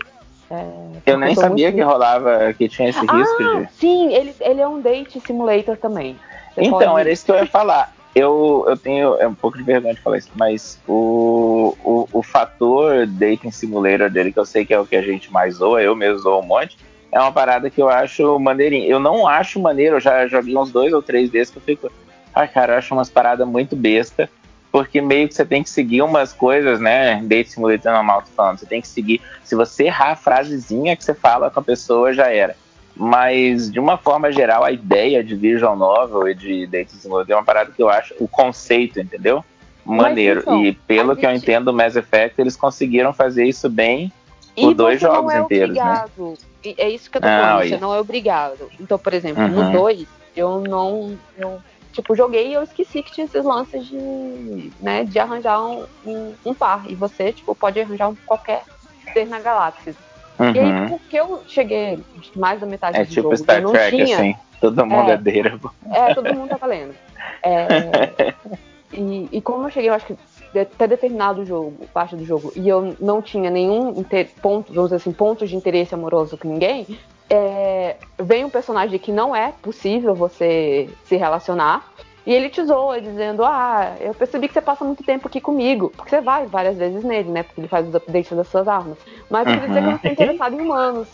É, 0.51 0.65
eu 1.05 1.17
nem 1.17 1.33
sabia 1.33 1.71
que 1.71 1.81
rolava, 1.81 2.53
que 2.53 2.67
tinha 2.67 2.89
esse 2.89 2.99
risco 2.99 3.43
ah, 3.43 3.61
de. 3.61 3.73
Sim, 3.73 4.13
ele, 4.13 4.35
ele 4.39 4.61
é 4.61 4.67
um 4.67 4.81
date 4.81 5.19
simulator 5.21 5.77
também. 5.77 6.17
Você 6.55 6.61
então, 6.61 6.79
pode... 6.79 6.99
era 6.99 7.11
isso 7.11 7.25
que 7.25 7.31
eu 7.31 7.35
ia 7.35 7.47
falar 7.47 7.93
eu, 8.15 8.65
eu 8.67 8.77
tenho 8.77 9.15
é 9.17 9.27
um 9.27 9.33
pouco 9.33 9.57
de 9.57 9.63
vergonha 9.63 9.95
de 9.95 10.01
falar 10.01 10.17
isso, 10.17 10.29
mas 10.35 10.79
o, 10.87 11.75
o, 11.83 12.07
o 12.13 12.21
fator 12.21 13.07
dating 13.07 13.51
simulator 13.51 14.09
dele, 14.09 14.31
que 14.31 14.39
eu 14.39 14.45
sei 14.45 14.65
que 14.65 14.73
é 14.73 14.79
o 14.79 14.85
que 14.85 14.95
a 14.95 15.01
gente 15.01 15.31
mais 15.31 15.55
zoa, 15.55 15.81
eu 15.81 15.95
mesmo 15.95 16.19
zoo 16.19 16.39
um 16.39 16.43
monte, 16.43 16.77
é 17.11 17.19
uma 17.19 17.31
parada 17.31 17.69
que 17.69 17.81
eu 17.81 17.89
acho 17.89 18.39
maneirinho. 18.39 18.87
Eu 18.87 18.99
não 18.99 19.27
acho 19.27 19.59
maneiro, 19.59 19.95
eu 19.95 19.99
já 19.99 20.27
joguei 20.27 20.55
uns 20.55 20.71
dois 20.71 20.93
ou 20.93 21.01
três 21.01 21.29
desses 21.29 21.51
que 21.51 21.57
eu 21.57 21.61
fico. 21.61 21.91
Ai, 22.33 22.47
cara, 22.47 22.73
eu 22.73 22.77
acho 22.77 22.93
umas 22.93 23.09
paradas 23.09 23.47
muito 23.47 23.75
besta, 23.75 24.29
porque 24.71 25.01
meio 25.01 25.27
que 25.27 25.33
você 25.33 25.45
tem 25.45 25.63
que 25.63 25.69
seguir 25.69 26.01
umas 26.01 26.33
coisas, 26.33 26.79
né? 26.79 27.21
Date 27.23 27.51
simulator 27.51 27.93
normal, 27.93 28.21
tô 28.23 28.31
falando. 28.35 28.59
Você 28.59 28.65
tem 28.65 28.81
que 28.81 28.87
seguir. 28.87 29.21
Se 29.43 29.55
você 29.55 29.85
errar 29.85 30.11
a 30.11 30.15
frasezinha 30.15 30.95
que 30.95 31.03
você 31.03 31.13
fala 31.13 31.49
com 31.49 31.59
a 31.59 31.63
pessoa, 31.63 32.13
já 32.13 32.31
era. 32.31 32.55
Mas, 32.95 33.71
de 33.71 33.79
uma 33.79 33.97
forma 33.97 34.31
geral, 34.31 34.63
a 34.63 34.71
ideia 34.71 35.23
de 35.23 35.35
visual 35.35 35.75
novel 35.75 36.27
e 36.27 36.35
de 36.35 36.67
Date 36.67 36.91
Simulator 36.91 37.31
é 37.31 37.35
uma 37.35 37.43
parada 37.43 37.71
que 37.71 37.81
eu 37.81 37.89
acho, 37.89 38.13
o 38.19 38.27
conceito, 38.27 38.99
entendeu? 38.99 39.43
Maneiro. 39.83 40.41
Então, 40.41 40.63
e 40.63 40.73
pelo 40.73 41.09
gente... 41.09 41.19
que 41.19 41.25
eu 41.25 41.31
entendo 41.31 41.65
do 41.65 41.73
Mass 41.73 41.95
Effect, 41.95 42.39
eles 42.39 42.55
conseguiram 42.55 43.11
fazer 43.11 43.45
isso 43.45 43.69
bem 43.69 44.11
por 44.55 44.71
e 44.71 44.73
dois 44.75 45.01
jogos 45.01 45.33
é 45.33 45.39
inteiros, 45.39 45.75
né? 45.75 45.81
obrigado. 45.81 46.37
né? 46.63 46.73
É 46.77 46.89
isso 46.89 47.09
que 47.09 47.17
eu 47.17 47.21
tô 47.21 47.27
falando, 47.27 47.67
você 47.67 47.77
não 47.77 47.93
é 47.93 47.99
obrigado. 47.99 48.69
Então, 48.79 48.97
por 48.97 49.13
exemplo, 49.13 49.43
uhum. 49.43 49.71
no 49.71 49.71
2, 49.71 50.07
eu 50.35 50.61
não. 50.61 51.17
Eu, 51.37 51.59
tipo, 51.91 52.15
joguei 52.15 52.49
e 52.49 52.53
eu 52.53 52.63
esqueci 52.63 53.03
que 53.03 53.11
tinha 53.11 53.25
esses 53.25 53.43
lances 53.43 53.85
de, 53.87 54.71
né, 54.79 55.03
de 55.03 55.19
arranjar 55.19 55.61
um, 55.61 55.85
um, 56.05 56.33
um 56.45 56.53
par. 56.53 56.85
E 56.87 56.95
você, 56.95 57.33
tipo, 57.33 57.53
pode 57.53 57.79
arranjar 57.81 58.09
um 58.09 58.15
qualquer 58.15 58.63
ser 59.11 59.25
na 59.25 59.39
galáxia. 59.39 59.93
Uhum. 60.39 60.55
E 60.55 60.59
aí, 60.59 60.71
uhum. 60.71 60.89
porque 60.89 61.19
eu 61.19 61.43
cheguei 61.47 61.99
mais 62.35 62.59
da 62.59 62.65
metade 62.65 62.97
é 62.97 63.03
do 63.03 63.09
tipo 63.09 63.21
jogo, 63.23 63.37
Star 63.37 63.61
não 63.61 63.71
Trek, 63.71 63.95
tinha... 63.95 64.17
assim, 64.17 64.35
todo 64.59 64.85
mundo 64.85 65.11
é, 65.11 65.13
é. 65.13 66.09
É, 66.09 66.13
todo 66.13 66.33
mundo 66.33 66.49
tá 66.49 66.57
valendo. 66.57 66.95
É, 67.43 68.33
e, 68.93 69.29
e 69.31 69.41
como 69.41 69.67
eu 69.67 69.69
cheguei, 69.69 69.89
eu 69.89 69.93
acho 69.93 70.05
que 70.07 70.17
até 70.59 70.87
determinado 70.87 71.45
jogo, 71.45 71.73
parte 71.93 72.15
do 72.15 72.25
jogo, 72.25 72.51
e 72.55 72.67
eu 72.67 72.95
não 72.99 73.21
tinha 73.21 73.49
nenhum 73.49 74.03
ponto, 74.41 74.71
vamos 74.71 74.89
dizer 74.89 74.97
assim, 74.97 75.11
pontos 75.11 75.49
de 75.49 75.55
interesse 75.55 75.93
amoroso 75.93 76.37
com 76.37 76.47
ninguém, 76.47 76.85
é, 77.29 77.95
vem 78.19 78.45
um 78.45 78.49
personagem 78.49 78.99
que 78.99 79.11
não 79.11 79.35
é 79.35 79.51
possível 79.61 80.13
você 80.13 80.89
se 81.05 81.15
relacionar, 81.15 81.91
e 82.25 82.33
ele 82.33 82.49
te 82.49 82.63
zoa, 82.63 83.01
dizendo: 83.01 83.43
Ah, 83.43 83.95
eu 83.99 84.13
percebi 84.13 84.47
que 84.47 84.53
você 84.53 84.61
passa 84.61 84.85
muito 84.85 85.03
tempo 85.03 85.27
aqui 85.27 85.41
comigo. 85.41 85.91
Porque 85.95 86.09
você 86.09 86.21
vai 86.21 86.45
várias 86.45 86.77
vezes 86.77 87.03
nele, 87.03 87.29
né? 87.29 87.43
Porque 87.43 87.59
ele 87.59 87.67
faz 87.67 87.87
os 87.87 87.93
updates 87.93 88.31
das 88.31 88.47
suas 88.47 88.67
armas. 88.67 88.97
Mas 89.29 89.45
uhum. 89.45 89.59
quer 89.59 89.67
dizer 89.67 89.81
que 89.81 89.87
eu 89.87 89.91
não 89.91 89.97
tô 89.97 90.07
interessado 90.07 90.55
em 90.55 90.61
humanos. 90.61 91.07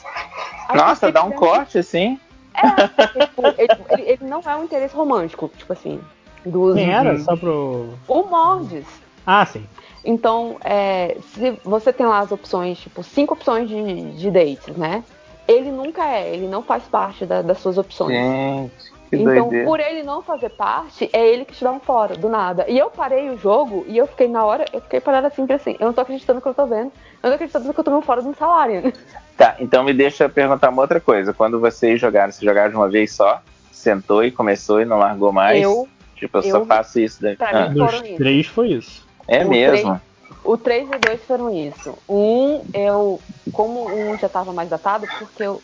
Aí 0.68 0.78
Nossa, 0.78 1.12
dá 1.12 1.24
um 1.24 1.32
corte, 1.32 1.80
assim. 1.80 2.20
É, 2.54 3.26
tipo, 3.26 3.42
ele, 3.58 3.72
ele, 3.90 4.10
ele, 4.12 4.26
não 4.26 4.42
é 4.46 4.56
um 4.56 4.64
interesse 4.66 4.96
romântico, 4.96 5.50
tipo 5.58 5.74
assim. 5.74 6.00
Dos, 6.46 6.76
Quem 6.76 6.92
era? 6.92 7.18
Só 7.20 7.36
pro. 7.36 7.90
O 8.08 8.24
Mordes. 8.24 8.86
Ah, 9.26 9.46
sim. 9.46 9.66
Então, 10.06 10.58
é, 10.64 11.18
se 11.34 11.60
você 11.64 11.92
tem 11.92 12.06
lá 12.06 12.20
as 12.20 12.32
opções, 12.32 12.80
tipo, 12.80 13.04
cinco 13.04 13.34
opções 13.34 13.68
de, 13.68 14.12
de 14.12 14.32
dates, 14.32 14.76
né? 14.78 15.04
Ele 15.48 15.72
nunca 15.72 16.06
é, 16.06 16.34
ele 16.34 16.48
não 16.48 16.62
faz 16.62 16.84
parte 16.84 17.26
da, 17.26 17.42
das 17.42 17.58
suas 17.60 17.78
opções. 17.78 18.16
Gente. 18.16 18.89
Que 19.10 19.16
então, 19.16 19.34
doideira. 19.34 19.66
por 19.66 19.80
ele 19.80 20.04
não 20.04 20.22
fazer 20.22 20.50
parte, 20.50 21.10
é 21.12 21.28
ele 21.28 21.44
que 21.44 21.54
te 21.54 21.64
dá 21.64 21.72
um 21.72 21.80
fora, 21.80 22.16
do 22.16 22.30
nada. 22.30 22.66
E 22.68 22.78
eu 22.78 22.92
parei 22.92 23.30
o 23.30 23.38
jogo 23.38 23.84
e 23.88 23.98
eu 23.98 24.06
fiquei 24.06 24.28
na 24.28 24.46
hora, 24.46 24.66
eu 24.72 24.80
fiquei 24.82 25.00
parada 25.00 25.28
assim, 25.28 25.46
assim. 25.52 25.76
Eu 25.80 25.88
não 25.88 25.94
tô 25.94 26.02
acreditando 26.02 26.36
no 26.38 26.42
que 26.42 26.48
eu 26.48 26.54
tô 26.54 26.68
vendo. 26.68 26.92
Eu 27.24 27.30
não 27.30 27.32
tô 27.32 27.36
acreditando 27.36 27.74
que 27.74 27.80
eu 27.80 27.84
tomei 27.84 28.00
um 28.00 28.04
fora 28.04 28.22
um 28.22 28.34
salário. 28.34 28.94
Tá, 29.40 29.56
então 29.58 29.86
me 29.86 29.94
deixa 29.94 30.28
perguntar 30.28 30.68
uma 30.68 30.82
outra 30.82 31.00
coisa. 31.00 31.34
Quando 31.34 31.62
vocês 31.62 31.98
jogaram, 31.98 32.30
vocês 32.30 32.44
jogaram 32.44 32.72
de 32.72 32.76
uma 32.76 32.90
vez 32.90 33.14
só? 33.14 33.42
Sentou 33.72 34.22
e 34.22 34.32
começou 34.32 34.82
e 34.82 34.86
não 34.86 35.00
largou 35.00 35.32
mais? 35.32 35.64
Eu. 35.64 35.88
Tipo, 36.14 36.40
eu, 36.40 36.44
eu 36.44 36.52
só 36.52 36.66
faço 36.66 37.00
isso 37.00 37.22
daí. 37.22 37.38
Ah. 37.40 37.70
Nos 37.70 38.02
três 38.18 38.48
foi 38.48 38.72
isso. 38.72 39.08
É 39.26 39.46
o 39.46 39.50
mesmo? 39.50 40.02
O 40.44 40.58
3 40.58 40.90
e 40.90 40.96
o 40.96 41.00
2 41.00 41.24
foram 41.24 41.54
isso. 41.54 41.98
1, 42.08 42.62
eu. 42.74 43.20
Como 43.52 43.82
o 43.82 44.12
1 44.14 44.18
já 44.20 44.28
estava 44.28 44.54
mais 44.54 44.70
datado, 44.70 45.08
porque 45.18 45.44
o, 45.44 45.62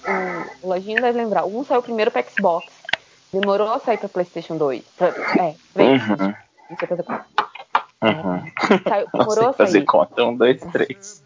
o 0.61 0.67
Lojinha 0.67 1.01
deve 1.01 1.17
lembrar. 1.17 1.45
O 1.45 1.59
1 1.59 1.65
saiu 1.65 1.81
primeiro 1.81 2.11
para 2.11 2.23
Xbox. 2.23 2.67
Demorou 3.31 3.69
a 3.69 3.79
sair 3.79 3.97
para 3.97 4.09
PlayStation 4.09 4.57
2. 4.57 4.83
Pra, 4.97 5.07
é, 5.07 5.55
3. 5.73 6.09
Uhum. 6.09 6.33
Não 6.69 6.77
sei 6.77 6.87
fazer 6.87 7.03
conta. 7.03 7.25
Uhum. 8.01 8.41
Saiu, 8.87 9.07
demorou 9.11 9.49
a 9.49 9.53
sair. 9.53 9.65
fazer 9.65 9.81
conta. 9.85 10.23
1, 10.23 10.37
2, 10.37 10.61
3. 10.71 11.23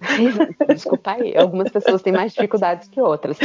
Desculpa 0.70 1.12
aí. 1.12 1.38
Algumas 1.38 1.72
pessoas 1.72 2.02
têm 2.02 2.14
mais 2.14 2.34
dificuldades 2.34 2.88
que 2.88 3.02
outras. 3.02 3.38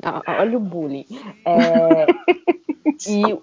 Tá? 0.00 0.22
Olha 0.26 0.56
o 0.56 0.60
bullying. 0.60 1.06
É, 1.44 2.06
e 3.08 3.32
o, 3.32 3.42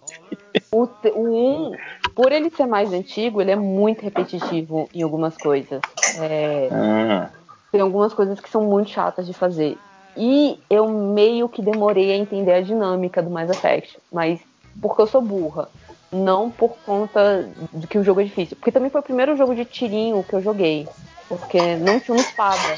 o 0.72 1.70
1, 1.70 1.72
por 2.16 2.32
ele 2.32 2.50
ser 2.50 2.68
mais 2.68 2.94
antigo, 2.94 3.42
ele 3.42 3.52
é 3.52 3.56
muito 3.56 4.02
repetitivo 4.04 4.90
em 4.94 5.02
algumas 5.02 5.38
coisas. 5.38 5.82
É, 6.20 6.70
ah. 6.72 7.30
Tem 7.72 7.82
algumas 7.82 8.14
coisas 8.14 8.40
que 8.40 8.50
são 8.50 8.64
muito 8.64 8.92
chatas 8.92 9.26
de 9.26 9.34
fazer. 9.34 9.78
E 10.16 10.60
eu 10.70 10.88
meio 10.88 11.50
que 11.50 11.62
demorei 11.62 12.12
a 12.12 12.18
entender 12.18 12.54
a 12.54 12.62
dinâmica 12.62 13.22
do 13.22 13.30
Mass 13.30 13.50
Effect. 13.50 13.98
Mas 14.12 14.40
porque 14.82 15.02
eu 15.02 15.08
sou 15.08 15.22
burra. 15.22 15.70
Não 16.12 16.52
por 16.52 16.76
conta 16.86 17.50
de 17.74 17.88
que 17.88 17.98
o 17.98 18.04
jogo 18.04 18.22
é 18.22 18.24
difícil. 18.24 18.56
Porque 18.56 18.72
também 18.72 18.90
foi 18.90 19.02
o 19.02 19.04
primeiro 19.04 19.36
jogo 19.36 19.56
de 19.56 19.66
tirinho 19.66 20.24
que 20.24 20.34
eu 20.34 20.42
joguei. 20.42 20.88
Porque 21.28 21.76
não 21.78 22.00
tinha 22.00 22.16
uma 22.16 22.22
espada. 22.22 22.78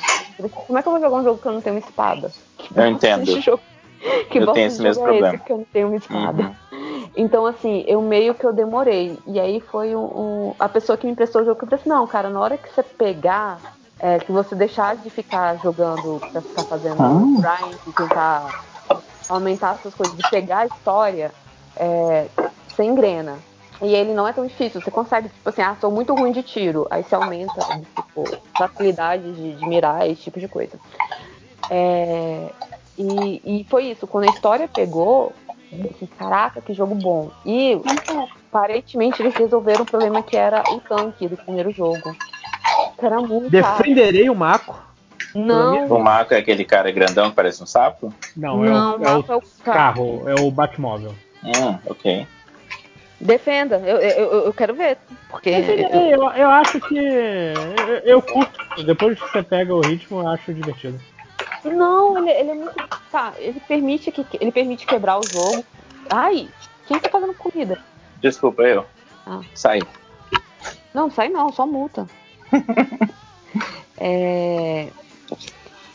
Como 0.68 0.80
é 0.80 0.82
que 0.82 0.88
eu 0.88 0.91
vou 0.91 1.02
jogar 1.02 1.18
um 1.18 1.24
jogo 1.24 1.41
que 1.41 1.48
eu 1.48 1.52
não 1.52 1.62
tenho 1.62 1.76
uma 1.76 1.86
espada? 1.86 2.32
Eu 2.74 2.88
entendo. 2.88 3.26
Que 4.30 4.40
eu 4.40 4.53
tenho 4.53 4.68
esse 4.68 4.82
mesmo 4.82 5.03
é 5.03 5.07
problema. 5.07 5.36
Esse, 5.36 5.44
que 5.44 5.52
eu 5.52 5.57
não 5.57 5.66
tenho 5.66 5.88
uma 5.88 5.98
espada. 5.98 6.44
Uhum. 6.44 6.56
Então, 7.18 7.45
assim, 7.45 7.86
eu 7.88 8.02
meio 8.02 8.36
que 8.36 8.45
eu 8.45 8.52
demorei. 8.52 9.18
E 9.26 9.40
aí 9.40 9.62
foi 9.62 9.95
um, 9.95 10.03
um, 10.03 10.56
a 10.60 10.68
pessoa 10.68 10.98
que 10.98 11.06
me 11.06 11.14
emprestou 11.14 11.41
o 11.41 11.45
jogo 11.45 11.57
que 11.57 11.64
eu 11.64 11.78
disse, 11.78 11.88
não, 11.88 12.06
cara, 12.06 12.30
na 12.30 12.41
hora 12.41 12.57
que 12.57 12.68
você 12.68 12.84
pegar, 12.84 13.57
é, 13.99 14.19
que 14.19 14.31
você 14.31 14.55
deixar 14.55 14.95
de 14.97 15.09
ficar 15.09 15.57
jogando 15.57 16.19
pra 16.31 16.41
ficar 16.41 16.63
fazendo 16.63 17.01
ah. 17.01 17.57
grind, 17.59 17.77
e 17.88 17.93
tentar 17.93 18.65
aumentar 19.30 19.76
essas 19.76 19.93
coisas, 19.93 20.15
de 20.15 20.30
pegar 20.30 20.59
a 20.59 20.65
história, 20.67 21.31
é, 21.76 22.27
você 22.67 22.84
engrena. 22.84 23.38
E 23.81 23.93
ele 23.93 24.13
não 24.13 24.27
é 24.27 24.31
tão 24.31 24.45
difícil, 24.45 24.81
você 24.81 24.89
consegue, 24.89 25.27
tipo 25.30 25.49
assim, 25.49 25.61
ah, 25.61 25.76
sou 25.81 25.91
muito 25.91 26.13
ruim 26.15 26.31
de 26.31 26.41
tiro. 26.41 26.88
Aí 26.89 27.03
você 27.03 27.15
aumenta, 27.15 27.61
tipo, 27.95 28.23
facilidade 28.57 29.34
de, 29.34 29.55
de 29.55 29.67
mirar, 29.67 30.09
esse 30.09 30.22
tipo 30.22 30.39
de 30.39 30.47
coisa. 30.47 30.80
É, 31.69 32.49
e, 32.97 33.41
e 33.43 33.65
foi 33.69 33.85
isso, 33.85 34.07
quando 34.07 34.30
a 34.30 34.34
história 34.34 34.67
pegou, 34.67 35.34
assim, 35.73 36.05
caraca, 36.17 36.61
que 36.61 36.73
jogo 36.73 36.95
bom. 36.95 37.31
E 37.45 37.81
aparentemente 38.49 39.22
eles 39.22 39.35
resolveram 39.35 39.84
o 39.84 39.85
problema 39.85 40.23
que 40.23 40.38
era 40.38 40.63
o 40.72 40.80
tanque 40.80 41.27
do 41.27 41.35
primeiro 41.35 41.72
jogo. 41.72 42.15
Era 43.01 43.19
muito 43.19 43.49
Defenderei 43.49 44.30
o 44.30 44.35
Mako. 44.35 44.76
Não. 45.34 45.85
O 45.88 45.99
Mako 46.01 46.34
é 46.34 46.38
aquele 46.38 46.63
cara 46.63 46.91
grandão 46.91 47.30
que 47.30 47.35
parece 47.35 47.61
um 47.61 47.65
sapo? 47.65 48.13
Não, 48.35 48.63
é 48.63 48.69
Não, 48.69 48.97
o, 48.97 49.03
é, 49.03 49.17
o, 49.17 49.26
é 49.27 49.35
o 49.35 49.43
carro, 49.63 50.30
é 50.30 50.35
o 50.39 50.49
Batmóvel. 50.49 51.13
Hum, 51.43 51.77
ok. 51.85 52.26
Defenda, 53.19 53.77
eu, 53.77 53.97
eu, 53.97 54.45
eu 54.45 54.53
quero 54.53 54.73
ver. 54.73 54.97
Porque. 55.30 55.49
Eu, 55.49 56.01
eu, 56.01 56.31
eu 56.31 56.49
acho 56.49 56.80
que. 56.81 56.97
Eu, 56.97 57.97
eu 58.03 58.22
curto. 58.22 58.84
Depois 58.84 59.19
que 59.19 59.31
você 59.31 59.41
pega 59.41 59.73
o 59.73 59.81
ritmo, 59.81 60.22
eu 60.22 60.27
acho 60.27 60.53
divertido. 60.53 60.99
Não, 61.63 62.17
ele, 62.17 62.31
ele 62.31 62.51
é 62.51 62.53
muito. 62.53 62.76
Tá, 63.11 63.34
ele 63.38 63.59
permite, 63.61 64.11
que, 64.11 64.26
ele 64.39 64.51
permite 64.51 64.85
quebrar 64.85 65.19
o 65.19 65.27
jogo. 65.27 65.63
Ai, 66.09 66.49
quem 66.88 66.99
tá 66.99 67.09
fazendo 67.09 67.34
comida? 67.34 67.80
Desculpa, 68.19 68.63
eu. 68.63 68.85
Ah. 69.26 69.41
Sai. 69.53 69.80
Não, 70.93 71.09
sai 71.09 71.30
não, 71.30 71.51
só 71.51 71.65
multa. 71.65 72.07
é. 73.97 74.88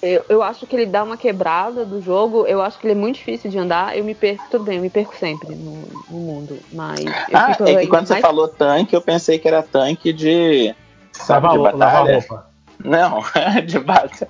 Eu, 0.03 0.25
eu, 0.31 0.43
acho 0.43 0.67
que 0.67 0.75
ele 0.75 0.87
dá 0.87 1.05
uma 1.05 1.17
quebrada 1.17 1.85
do 1.85 2.01
jogo. 2.01 2.47
Eu 2.47 2.63
acho 2.63 2.79
que 2.79 2.87
ele 2.87 2.93
é 2.93 2.97
muito 2.97 3.17
difícil 3.17 3.51
de 3.51 3.59
andar. 3.59 3.97
Eu 3.97 4.03
me 4.03 4.15
perco, 4.15 4.43
tudo 4.51 4.65
bem, 4.65 4.77
eu 4.77 4.83
me 4.83 4.89
perco 4.89 5.15
sempre 5.15 5.55
no, 5.55 5.83
no 6.11 6.19
mundo. 6.19 6.59
Mas. 6.73 7.05
ah, 7.35 7.51
é 7.51 7.81
que 7.81 7.87
quando 7.87 8.09
mais... 8.09 8.09
você 8.09 8.21
falou 8.21 8.49
tanque, 8.49 8.97
eu 8.97 9.03
pensei 9.03 9.39
que 9.39 9.47
era 9.47 9.63
tanque 9.63 10.13
de. 10.13 10.75
Sabe, 11.13 11.47
lava, 11.49 11.59
de 11.59 11.79
batalha. 11.79 12.13
roupa. 12.13 12.47
Não, 12.83 13.23
de 13.67 13.79
batalha. 13.79 14.29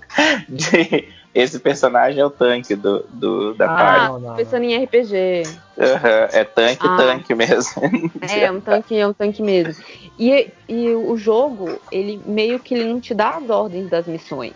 De 0.48 1.19
esse 1.34 1.58
personagem 1.60 2.20
é 2.20 2.26
o 2.26 2.30
tanque 2.30 2.74
do, 2.74 3.04
do 3.08 3.54
da 3.54 3.66
ah, 3.66 3.76
parte. 3.76 4.26
Ah, 4.26 4.34
pensando 4.34 4.64
em 4.64 4.84
RPG. 4.84 5.42
Uhum, 5.76 6.28
é 6.32 6.44
tanque, 6.44 6.86
ah, 6.86 6.96
tanque 6.96 7.34
mesmo. 7.34 7.82
É, 8.28 8.50
um 8.50 8.60
tanque, 8.60 8.98
é 8.98 9.06
um 9.06 9.12
tanque 9.12 9.42
mesmo. 9.42 9.82
E, 10.18 10.50
e 10.68 10.90
o 10.90 11.16
jogo, 11.16 11.78
ele 11.90 12.20
meio 12.26 12.58
que 12.58 12.74
ele 12.74 12.84
não 12.84 13.00
te 13.00 13.14
dá 13.14 13.36
as 13.36 13.48
ordens 13.48 13.88
das 13.88 14.06
missões. 14.06 14.54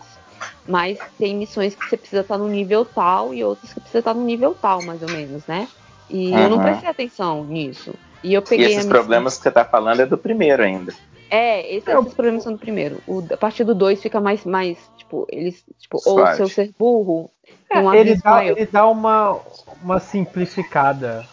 Mas 0.66 0.98
tem 1.18 1.36
missões 1.36 1.74
que 1.74 1.88
você 1.88 1.96
precisa 1.96 2.22
estar 2.22 2.38
no 2.38 2.48
nível 2.48 2.84
tal 2.84 3.32
e 3.32 3.44
outras 3.44 3.72
que 3.72 3.80
precisa 3.80 4.00
estar 4.00 4.14
no 4.14 4.24
nível 4.24 4.56
tal, 4.60 4.82
mais 4.82 5.00
ou 5.02 5.08
menos, 5.08 5.46
né? 5.46 5.68
E 6.10 6.30
uhum. 6.30 6.38
eu 6.38 6.50
não 6.50 6.60
prestei 6.60 6.88
atenção 6.88 7.44
nisso. 7.44 7.94
E 8.22 8.34
eu 8.34 8.42
peguei. 8.42 8.66
E 8.66 8.72
esses 8.72 8.86
problemas 8.86 9.36
que 9.36 9.42
você 9.42 9.48
está 9.50 9.64
falando 9.64 10.00
é 10.00 10.06
do 10.06 10.18
primeiro 10.18 10.62
ainda. 10.62 10.92
É, 11.30 11.60
esse, 11.74 11.90
esses 11.90 12.14
problemas 12.14 12.42
são 12.42 12.52
do 12.52 12.58
primeiro. 12.58 13.00
O, 13.06 13.24
a 13.32 13.36
partir 13.36 13.64
do 13.64 13.74
2 13.74 14.00
fica 14.00 14.20
mais, 14.20 14.44
mais, 14.44 14.78
tipo, 15.14 15.26
eles, 15.30 15.64
tipo, 15.78 16.00
ou 16.04 16.26
se 16.28 16.40
eu 16.40 16.48
ser 16.48 16.74
burro, 16.78 17.30
é, 17.70 17.78
um 17.78 17.94
ele, 17.94 18.16
dá, 18.16 18.44
ele 18.44 18.66
dá 18.66 18.86
uma, 18.86 19.38
uma 19.82 20.00
simplificada. 20.00 21.24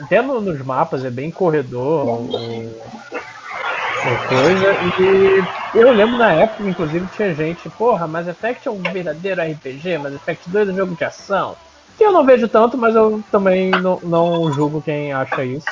Até 0.00 0.22
nos 0.22 0.64
mapas 0.64 1.04
é 1.04 1.10
bem 1.10 1.30
corredor 1.30 2.06
ou, 2.06 2.20
ou 2.20 2.70
coisa. 4.28 4.76
E 5.74 5.78
eu 5.78 5.92
lembro 5.92 6.16
na 6.16 6.32
época, 6.32 6.68
inclusive, 6.68 7.06
tinha 7.16 7.34
gente, 7.34 7.68
porra, 7.70 8.06
Mass 8.06 8.28
Effect 8.28 8.68
é 8.68 8.70
um 8.70 8.82
verdadeiro 8.82 9.42
RPG, 9.42 9.98
Mass 9.98 10.14
Effect 10.14 10.48
2 10.48 10.68
é 10.68 10.72
um 10.72 10.76
jogo 10.76 10.94
de 10.94 11.04
ação. 11.04 11.56
Que 11.98 12.04
eu 12.04 12.12
não 12.12 12.24
vejo 12.24 12.48
tanto, 12.48 12.78
mas 12.78 12.94
eu 12.94 13.22
também 13.30 13.70
não, 13.70 13.98
não 14.02 14.52
julgo 14.52 14.80
quem 14.80 15.12
acha 15.12 15.44
isso. 15.44 15.66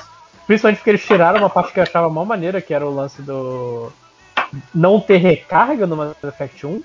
Principalmente 0.46 0.78
porque 0.78 0.90
eles 0.90 1.04
tiraram 1.04 1.38
uma 1.38 1.50
parte 1.50 1.72
que 1.72 1.78
eu 1.78 1.82
achava 1.82 2.08
mal 2.08 2.24
maneira, 2.24 2.60
que 2.60 2.74
era 2.74 2.86
o 2.86 2.94
lance 2.94 3.22
do. 3.22 3.92
não 4.74 5.00
ter 5.00 5.18
recarga 5.18 5.86
no 5.86 5.96
Mass 5.96 6.16
Effect 6.24 6.66
1. 6.66 6.82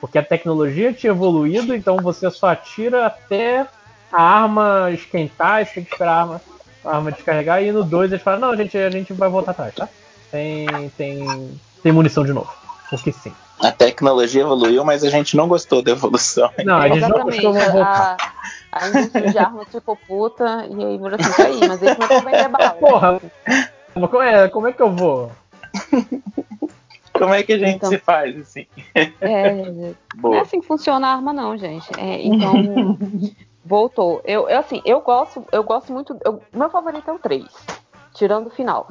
Porque 0.00 0.18
a 0.18 0.24
tecnologia 0.24 0.92
tinha 0.92 1.10
evoluído, 1.10 1.74
então 1.74 1.98
você 1.98 2.30
só 2.30 2.48
atira 2.48 3.06
até 3.06 3.66
a 4.10 4.22
arma 4.22 4.90
esquentar, 4.92 5.64
você 5.64 5.74
tem 5.74 5.84
que 5.84 5.92
esperar 5.92 6.12
a 6.12 6.20
arma, 6.20 6.40
a 6.84 6.96
arma 6.96 7.12
descarregar. 7.12 7.62
E 7.62 7.70
no 7.70 7.84
2 7.84 8.12
eles 8.12 8.22
falam: 8.22 8.40
não, 8.40 8.56
gente, 8.56 8.76
a 8.78 8.90
gente 8.90 9.12
vai 9.12 9.28
voltar 9.28 9.50
atrás, 9.50 9.74
tá? 9.74 9.88
Tem, 10.30 10.66
tem, 10.96 11.60
tem 11.82 11.92
munição 11.92 12.24
de 12.24 12.32
novo. 12.32 12.50
Porque 12.88 13.12
sim. 13.12 13.32
A 13.60 13.70
tecnologia 13.70 14.40
evoluiu, 14.40 14.82
mas 14.84 15.04
a 15.04 15.10
gente 15.10 15.36
não 15.36 15.46
gostou 15.46 15.82
da 15.82 15.90
evolução. 15.90 16.50
Não, 16.64 16.78
a 16.78 16.88
gente 16.88 17.06
não 17.06 17.22
gostou. 17.24 17.54
A, 17.82 18.16
a 18.72 18.88
indústria 18.88 19.30
de 19.30 19.38
armas 19.38 19.68
ficou 19.68 19.96
puta 19.96 20.66
e 20.70 20.82
aí 20.82 20.96
virou 20.96 21.18
assim, 21.20 21.42
aí, 21.42 21.68
mas 21.68 21.78
como 21.78 22.30
é 22.30 22.32
que 22.32 22.48
vai 22.48 22.48
bala? 22.48 22.70
Porra, 22.70 23.20
como 23.92 24.22
é, 24.22 24.48
como 24.48 24.66
é 24.66 24.72
que 24.72 24.80
eu 24.80 24.90
vou? 24.90 25.30
Como 27.20 27.34
é 27.34 27.42
que 27.42 27.52
a 27.52 27.58
gente 27.58 27.76
então, 27.76 27.90
se 27.90 27.98
faz 27.98 28.34
assim? 28.40 28.66
É, 29.20 29.92
não 30.16 30.34
é 30.34 30.40
assim 30.40 30.60
que 30.60 30.66
funciona 30.66 31.06
a 31.06 31.12
arma, 31.12 31.34
não, 31.34 31.56
gente. 31.56 31.86
É, 31.98 32.22
então, 32.22 32.98
voltou. 33.62 34.22
Eu, 34.24 34.48
eu, 34.48 34.58
assim, 34.58 34.80
eu 34.86 35.02
gosto, 35.02 35.44
eu 35.52 35.62
gosto 35.62 35.92
muito. 35.92 36.18
Eu, 36.24 36.42
meu 36.50 36.70
favorito 36.70 37.10
é 37.10 37.12
o 37.12 37.18
3, 37.18 37.44
tirando 38.14 38.46
o 38.46 38.50
final. 38.50 38.88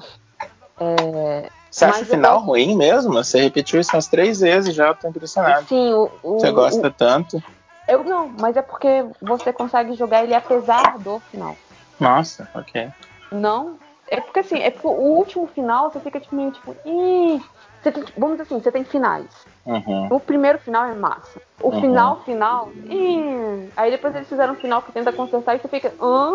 É, 0.80 1.50
você 1.72 1.86
acha 1.86 2.04
o 2.04 2.06
final 2.06 2.36
gosto... 2.36 2.46
ruim 2.46 2.76
mesmo? 2.76 3.14
Você 3.14 3.42
repetiu 3.42 3.80
isso 3.80 3.96
umas 3.96 4.08
três 4.08 4.40
vezes 4.40 4.76
já, 4.76 4.90
eu 4.90 4.96
tô 4.96 5.08
impressionado. 5.08 5.68
Sim, 5.68 5.92
o, 5.94 6.12
o, 6.22 6.40
Você 6.40 6.52
gosta 6.52 6.88
o... 6.88 6.92
tanto. 6.92 7.44
Eu 7.88 8.04
não, 8.04 8.32
mas 8.40 8.56
é 8.56 8.62
porque 8.62 9.06
você 9.20 9.52
consegue 9.52 9.94
jogar 9.94 10.24
ele 10.24 10.36
apesar 10.36 11.00
do 11.00 11.20
final. 11.32 11.58
Nossa, 12.00 12.48
ok. 12.54 12.90
Não, 13.32 13.80
é 14.08 14.22
porque 14.22 14.40
assim, 14.40 14.60
é 14.60 14.70
porque 14.70 14.88
o 14.88 14.92
último 14.92 15.48
final 15.48 15.92
você 15.92 16.00
fica 16.00 16.20
tipo, 16.20 16.36
meio 16.36 16.52
tipo, 16.52 16.76
Ih! 16.86 17.42
Você 17.82 17.92
tem, 17.92 18.04
vamos 18.18 18.38
dizer 18.38 18.44
assim, 18.44 18.62
você 18.62 18.72
tem 18.72 18.84
finais. 18.84 19.28
Uhum. 19.66 20.08
O 20.12 20.20
primeiro 20.20 20.60
final 20.60 20.86
é 20.86 20.94
massa. 20.94 21.42
O 21.62 21.70
uhum. 21.70 21.82
final, 21.82 22.22
final, 22.24 22.70
ih! 22.86 23.70
aí 23.78 23.92
depois 23.92 24.16
eles 24.16 24.28
fizeram 24.28 24.54
um 24.54 24.58
final 24.58 24.82
que 24.82 24.92
tenta 24.92 25.12
consertar 25.14 25.56
e 25.56 25.60
você 25.60 25.68
fica, 25.68 25.94
hã? 26.02 26.32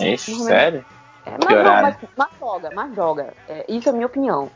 Ixi, 0.00 0.34
sério? 0.42 0.84
É, 1.26 1.30
mas, 1.42 1.64
não, 1.64 1.82
mas, 1.82 1.96
mas 2.16 2.28
joga, 2.38 2.70
mas 2.74 2.94
joga. 2.94 3.34
É, 3.48 3.64
isso 3.68 3.88
é 3.88 3.90
a 3.90 3.94
minha 3.94 4.06
opinião. 4.06 4.50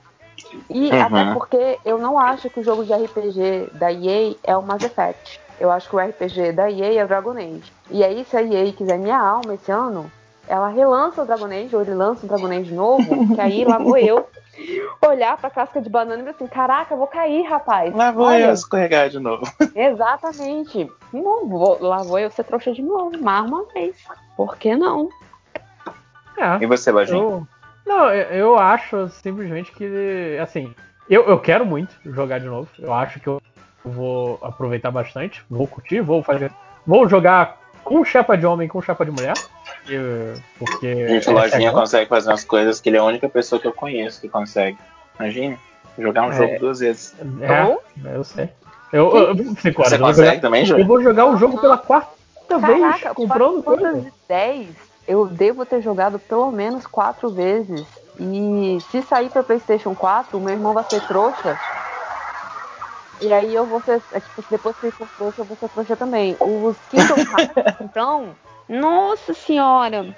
E 0.71 0.91
uhum. 0.91 1.03
até 1.03 1.33
porque 1.33 1.79
eu 1.85 1.99
não 1.99 2.19
acho 2.19 2.49
que 2.51 2.61
o 2.61 2.65
jogo 2.65 2.85
de 2.85 2.93
RPG 2.93 3.71
da 3.75 3.93
EA 3.93 4.35
é 4.45 4.57
o 4.57 4.63
Mass 4.63 4.83
Effect. 4.83 5.41
Eu 5.61 5.71
acho 5.71 5.89
que 5.89 5.97
o 5.97 5.99
RPG 5.99 6.53
da 6.53 6.71
EA 6.71 7.01
é 7.01 7.05
o 7.05 7.09
Dragon 7.09 7.33
Age. 7.33 7.73
E 7.91 8.05
aí, 8.05 8.25
se 8.25 8.37
a 8.37 8.43
EA 8.43 8.73
quiser 8.73 8.99
minha 8.99 9.19
alma 9.19 9.55
esse 9.55 9.73
ano, 9.73 10.11
ela 10.49 10.69
relança 10.69 11.23
o 11.23 11.27
Dragon 11.27 11.47
Age, 11.47 11.75
ou 11.75 11.83
ele 11.83 11.95
lança 11.95 12.25
o 12.25 12.29
Dragon 12.29 12.47
Age 12.47 12.75
novo, 12.75 13.35
que 13.35 13.41
aí 13.41 13.65
lá 13.65 13.79
vou 13.79 13.97
eu 13.97 14.27
olhar 15.07 15.37
pra 15.37 15.51
casca 15.51 15.81
de 15.81 15.89
banana 15.89 16.17
e 16.17 16.19
dizer 16.19 16.31
assim, 16.31 16.47
caraca, 16.47 16.97
vou 16.97 17.07
cair, 17.07 17.43
rapaz. 17.43 17.95
Lá 17.95 18.11
vou 18.11 18.27
Olha. 18.27 18.47
eu 18.47 18.53
escorregar 18.53 19.09
de 19.09 19.21
novo. 19.21 19.45
Exatamente. 19.75 20.91
Não 21.13 21.47
vou, 21.49 21.79
lá 21.81 21.99
vou 21.99 22.19
eu 22.19 22.31
ser 22.31 22.45
trouxa 22.45 22.73
de 22.73 22.83
novo, 22.83 23.13
mais 23.23 23.47
uma 23.47 23.65
vez. 23.67 23.97
Por 24.37 24.57
que 24.57 24.75
não? 24.75 25.09
É, 26.37 26.63
e 26.63 26.67
você, 26.67 26.91
Lojinha? 26.91 27.23
Eu... 27.23 27.47
Não, 27.87 28.11
eu 28.13 28.59
acho 28.59 29.09
simplesmente 29.09 29.73
que, 29.73 30.37
assim, 30.43 30.75
Eu, 31.09 31.25
eu 31.27 31.39
quero 31.41 31.65
muito 31.65 31.95
jogar 32.05 32.39
de 32.39 32.47
novo. 32.47 32.69
Eu 32.79 32.93
acho 32.93 33.19
que 33.19 33.27
eu 33.27 33.41
vou 33.83 34.39
aproveitar 34.43 34.91
bastante. 34.91 35.43
Vou 35.49 35.67
curtir, 35.67 36.01
vou 36.01 36.23
fazer. 36.23 36.53
Vou 36.87 37.09
jogar 37.09 37.59
com 37.83 38.05
chapa 38.05 38.37
de 38.37 38.45
homem 38.45 38.69
com 38.69 38.83
chapa 38.83 39.05
de 39.05 39.11
mulher. 39.11 39.33
Porque. 40.59 41.09
Gente, 41.09 41.29
o 41.29 41.33
Lojinha 41.33 41.71
é 41.71 41.73
consegue 41.73 42.09
fazer 42.09 42.31
umas 42.31 42.45
coisas 42.45 42.81
que 42.81 42.89
ele 42.89 42.97
é 42.97 43.01
a 43.01 43.05
única 43.05 43.29
pessoa 43.29 43.61
que 43.61 43.67
eu 43.67 43.73
conheço 43.73 44.21
que 44.21 44.29
consegue. 44.29 44.79
Imagina, 45.19 45.59
jogar 45.99 46.23
um 46.25 46.33
é, 46.33 46.37
jogo 46.37 46.59
duas 46.59 46.81
vezes. 46.81 47.15
É, 47.41 48.15
eu 48.15 48.25
sei. 48.25 48.49
Eu, 48.93 49.15
eu, 49.15 49.37
cinco 49.57 49.83
horas, 49.83 49.93
Você 49.93 49.99
consegue 49.99 50.29
jogar, 50.29 50.41
também, 50.41 50.69
Eu 50.69 50.87
vou 50.87 51.03
jogar 51.03 51.27
o 51.27 51.37
jogo 51.37 51.61
pela 51.61 51.77
quarta 51.77 52.09
vez, 52.59 53.03
comprando 53.15 53.63
coisa. 53.63 54.01
de 54.01 54.13
10, 54.27 54.69
eu 55.07 55.27
devo 55.27 55.67
ter 55.67 55.83
jogado 55.83 56.19
pelo 56.19 56.51
menos 56.51 56.87
quatro 56.87 57.31
vezes. 57.31 57.85
E 58.19 58.79
se 58.91 59.03
sair 59.03 59.29
pra 59.31 59.43
Playstation 59.43 59.95
4, 59.95 60.37
o 60.37 60.41
meu 60.41 60.55
irmão 60.55 60.73
vai 60.73 60.85
ser 60.85 61.01
trouxa. 61.07 61.59
E 63.21 63.33
aí 63.33 63.55
eu 63.55 63.67
vou 63.67 63.81
ser. 63.83 64.01
É, 64.13 64.21
tipo, 64.21 64.45
depois 64.51 64.77
que 64.77 64.87
ele 64.87 64.93
for 64.93 65.09
trouxa, 65.17 65.41
eu 65.41 65.45
vou 65.45 65.57
ser 65.57 65.69
trouxa 65.69 65.97
também. 65.97 66.37
Os 66.41 66.77
Kingdom 66.91 67.17
Hearts, 67.17 67.81
então. 67.83 68.35
Nossa 68.69 69.33
senhora! 69.33 70.15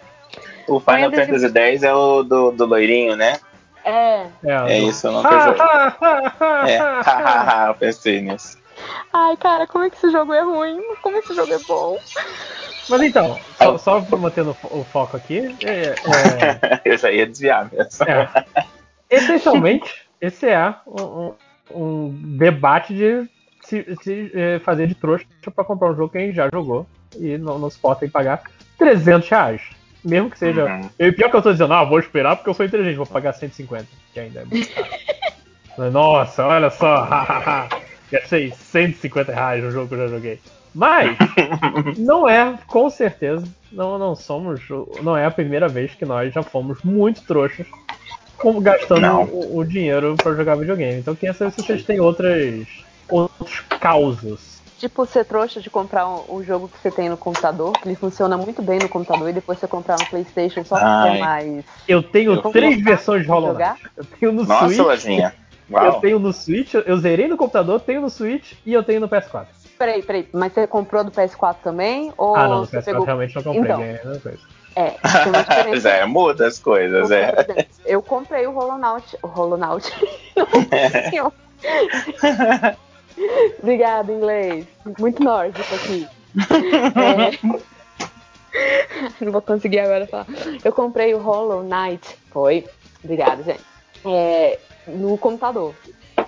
O 0.66 0.80
Final 0.80 1.10
Fantasy 1.10 1.58
X 1.58 1.82
é 1.82 1.92
o 1.92 2.22
do, 2.22 2.50
do 2.52 2.66
loirinho, 2.66 3.16
né? 3.16 3.38
É. 3.84 4.26
É, 4.44 4.52
é 4.68 4.78
isso, 4.78 5.06
eu 5.06 5.12
joguei. 5.12 5.62
é, 6.68 7.68
eu 7.68 7.74
pensei 7.74 8.20
nisso. 8.20 8.58
Ai, 9.12 9.36
cara, 9.36 9.66
como 9.66 9.84
é 9.84 9.90
que 9.90 9.96
esse 9.96 10.10
jogo 10.10 10.32
é 10.32 10.42
ruim? 10.42 10.80
Como 11.02 11.16
esse 11.16 11.34
jogo 11.34 11.52
é 11.52 11.58
bom? 11.58 11.98
Mas 12.88 13.02
então, 13.02 13.38
só, 13.56 13.78
só 13.78 14.00
mantendo 14.16 14.56
o 14.70 14.84
foco 14.84 15.16
aqui. 15.16 15.56
É, 15.64 15.94
é... 15.94 16.80
eu 16.84 16.96
já 16.96 17.10
ia 17.10 17.26
desviar 17.26 17.70
mesmo. 17.70 18.04
É. 18.04 18.44
Essencialmente, 19.08 20.06
esse 20.20 20.48
é 20.48 20.74
um, 20.86 21.34
um 21.72 22.36
debate 22.38 22.94
de 22.94 23.28
se, 23.62 23.96
se 24.02 24.30
é, 24.34 24.58
fazer 24.60 24.86
de 24.86 24.94
trouxa 24.94 25.26
para 25.54 25.64
comprar 25.64 25.90
um 25.90 25.96
jogo 25.96 26.10
que 26.10 26.18
a 26.18 26.20
gente 26.20 26.34
já 26.34 26.48
jogou 26.52 26.86
e 27.16 27.38
não, 27.38 27.58
não 27.58 27.70
se 27.70 27.78
pode 27.78 28.08
pagar 28.08 28.42
300 28.78 29.28
reais. 29.28 29.62
Mesmo 30.04 30.30
que 30.30 30.38
seja. 30.38 30.64
Uhum. 30.64 30.90
E 30.98 31.12
pior 31.12 31.30
que 31.30 31.36
eu 31.36 31.42
tô 31.42 31.52
dizendo, 31.52 31.74
ah, 31.74 31.84
vou 31.84 31.98
esperar 31.98 32.36
porque 32.36 32.48
eu 32.48 32.54
sou 32.54 32.64
inteligente, 32.64 32.96
vou 32.96 33.06
pagar 33.06 33.34
150, 33.34 33.86
que 34.12 34.20
ainda 34.20 34.40
é 34.40 34.44
muito 34.44 34.68
caro. 34.74 34.88
Nossa, 35.92 36.46
olha 36.46 36.70
só, 36.70 37.08
gastei 38.10 38.50
150 38.50 39.32
reais 39.32 39.62
no 39.62 39.70
jogo 39.70 39.88
que 39.88 39.94
eu 39.94 39.98
já 39.98 40.08
joguei. 40.08 40.40
Mas, 40.74 41.16
não 41.98 42.28
é, 42.28 42.58
com 42.66 42.88
certeza, 42.88 43.46
não, 43.72 43.98
não 43.98 44.14
somos, 44.14 44.60
não 45.02 45.16
é 45.16 45.24
a 45.24 45.30
primeira 45.30 45.68
vez 45.68 45.94
que 45.94 46.04
nós 46.04 46.32
já 46.32 46.42
fomos 46.42 46.82
muito 46.82 47.22
trouxas 47.22 47.66
gastando 48.62 49.06
o, 49.32 49.58
o, 49.58 49.64
dinheiro 49.64 50.16
para 50.16 50.34
jogar 50.34 50.54
videogame. 50.54 50.98
Então, 50.98 51.14
queria 51.14 51.34
saber 51.34 51.50
se 51.50 51.62
vocês 51.62 51.84
têm 51.84 52.00
outras, 52.00 52.66
outros 53.08 53.60
causos 53.78 54.59
Tipo, 54.80 55.04
ser 55.04 55.26
trouxa 55.26 55.60
de 55.60 55.68
comprar 55.68 56.08
um, 56.08 56.36
um, 56.36 56.42
jogo 56.42 56.66
que 56.66 56.78
você 56.78 56.90
tem 56.90 57.10
no 57.10 57.16
computador, 57.18 57.72
que 57.72 57.86
ele 57.86 57.94
funciona 57.94 58.38
muito 58.38 58.62
bem 58.62 58.78
no 58.78 58.88
computador, 58.88 59.28
e 59.28 59.32
depois 59.34 59.58
você 59.58 59.66
comprar 59.66 59.98
no 59.98 60.06
Playstation 60.06 60.64
só 60.64 60.78
pra 60.78 61.02
ter 61.02 61.18
mais. 61.18 61.64
Eu 61.86 62.02
tenho 62.02 62.32
eu 62.32 62.40
três 62.50 62.82
versões 62.82 63.24
de 63.24 63.28
Hollow 63.28 63.52
Knight. 63.52 63.78
Eu 63.94 64.04
tenho 64.06 64.32
no 64.32 64.42
Nossa, 64.42 64.64
Switch. 64.68 64.78
Lojinha. 64.78 65.34
Uau. 65.70 65.84
Eu 65.84 65.92
tenho 66.00 66.18
no 66.18 66.32
Switch, 66.32 66.72
eu 66.72 66.96
zerei 66.96 67.28
no 67.28 67.36
computador, 67.36 67.78
tenho 67.80 68.00
no 68.00 68.08
Switch 68.08 68.54
e 68.64 68.72
eu 68.72 68.82
tenho 68.82 69.00
no 69.00 69.08
PS4. 69.08 69.48
Peraí, 69.78 70.02
peraí, 70.02 70.26
mas 70.32 70.54
você 70.54 70.66
comprou 70.66 71.04
do 71.04 71.10
PS4 71.10 71.56
também? 71.62 72.10
Ou 72.16 72.34
ah, 72.34 72.48
não, 72.48 72.60
no 72.62 72.66
PS4 72.66 72.84
pegou... 72.86 73.04
realmente 73.04 73.36
não 73.36 73.42
comprei, 73.42 73.62
então, 73.62 73.82
é 73.82 74.34
É, 74.76 74.94
pois 75.68 75.84
é, 75.84 76.06
muda 76.06 76.46
as 76.46 76.58
coisas, 76.58 77.10
é. 77.10 77.66
Eu 77.84 78.00
comprei 78.00 78.46
o 78.46 78.52
Hollow 78.52 78.78
Knight. 78.78 79.18
O 79.22 79.26
Hollow 79.26 79.58
Knight. 79.58 79.92
Obrigada, 83.58 84.12
inglês. 84.12 84.66
Muito 84.98 85.22
nórdico 85.22 85.74
aqui. 85.74 86.08
É... 86.96 87.60
Não 89.24 89.32
vou 89.32 89.42
conseguir 89.42 89.80
agora 89.80 90.06
falar. 90.06 90.26
Eu 90.64 90.72
comprei 90.72 91.14
o 91.14 91.18
Hollow 91.18 91.62
Knight. 91.62 92.16
Foi. 92.30 92.66
Obrigada, 93.02 93.42
gente. 93.42 93.64
É... 94.04 94.58
No 94.86 95.16
computador. 95.18 95.74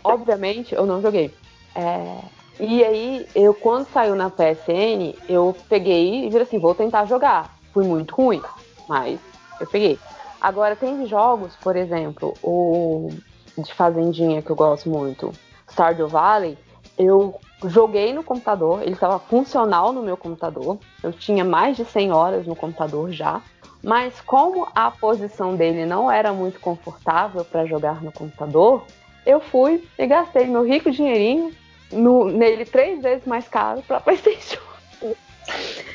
Obviamente, 0.05 0.75
eu 0.75 0.87
não 0.87 1.01
joguei. 1.01 1.33
É... 1.75 2.19
E 2.61 2.85
aí, 2.85 3.27
eu 3.35 3.55
quando 3.55 3.89
saiu 3.89 4.15
na 4.15 4.31
PSN, 4.31 5.15
eu 5.29 5.57
peguei 5.69 6.27
e 6.27 6.31
vi 6.31 6.39
assim, 6.39 6.59
vou 6.59 6.75
tentar 6.75 7.07
jogar. 7.07 7.57
Fui 7.73 7.85
muito 7.85 8.15
ruim, 8.15 8.43
mas 8.89 9.19
eu 9.59 9.67
peguei. 9.67 9.99
Agora, 10.41 10.77
tem 10.77 11.07
jogos, 11.07 11.57
por 11.57 11.77
exemplo, 11.77 12.35
o 12.43 13.11
de 13.57 13.73
Fazendinha 13.73 14.43
que 14.43 14.51
eu 14.51 14.57
gosto 14.57 14.89
muito, 14.89 15.33
Stardew 15.71 16.09
Valley, 16.09 16.59
eu 16.99 17.39
joguei 17.65 18.13
no 18.13 18.23
computador, 18.23 18.83
ele 18.83 18.93
estava 18.93 19.19
funcional 19.19 19.93
no 19.93 20.03
meu 20.03 20.17
computador. 20.17 20.79
Eu 21.03 21.13
tinha 21.13 21.45
mais 21.45 21.77
de 21.77 21.85
100 21.85 22.13
horas 22.13 22.47
no 22.47 22.57
computador 22.57 23.11
já. 23.11 23.41
Mas 23.83 24.21
como 24.21 24.69
a 24.75 24.91
posição 24.91 25.57
dele 25.57 25.85
não 25.85 26.11
era 26.11 26.33
muito 26.33 26.61
confortável 26.61 27.45
para 27.45 27.67
jogar 27.67 28.03
no 28.03 28.13
computador, 28.13 28.85
eu 29.27 29.41
fui 29.41 29.87
e 29.99 30.07
gastei 30.07 30.47
meu 30.47 30.65
rico 30.65 30.91
dinheirinho 30.91 31.53
no, 31.91 32.25
nele 32.27 32.65
três 32.65 33.03
vezes 33.03 33.27
mais 33.27 33.49
caro 33.49 33.83
para 33.83 33.99
PlayStation. 34.01 34.61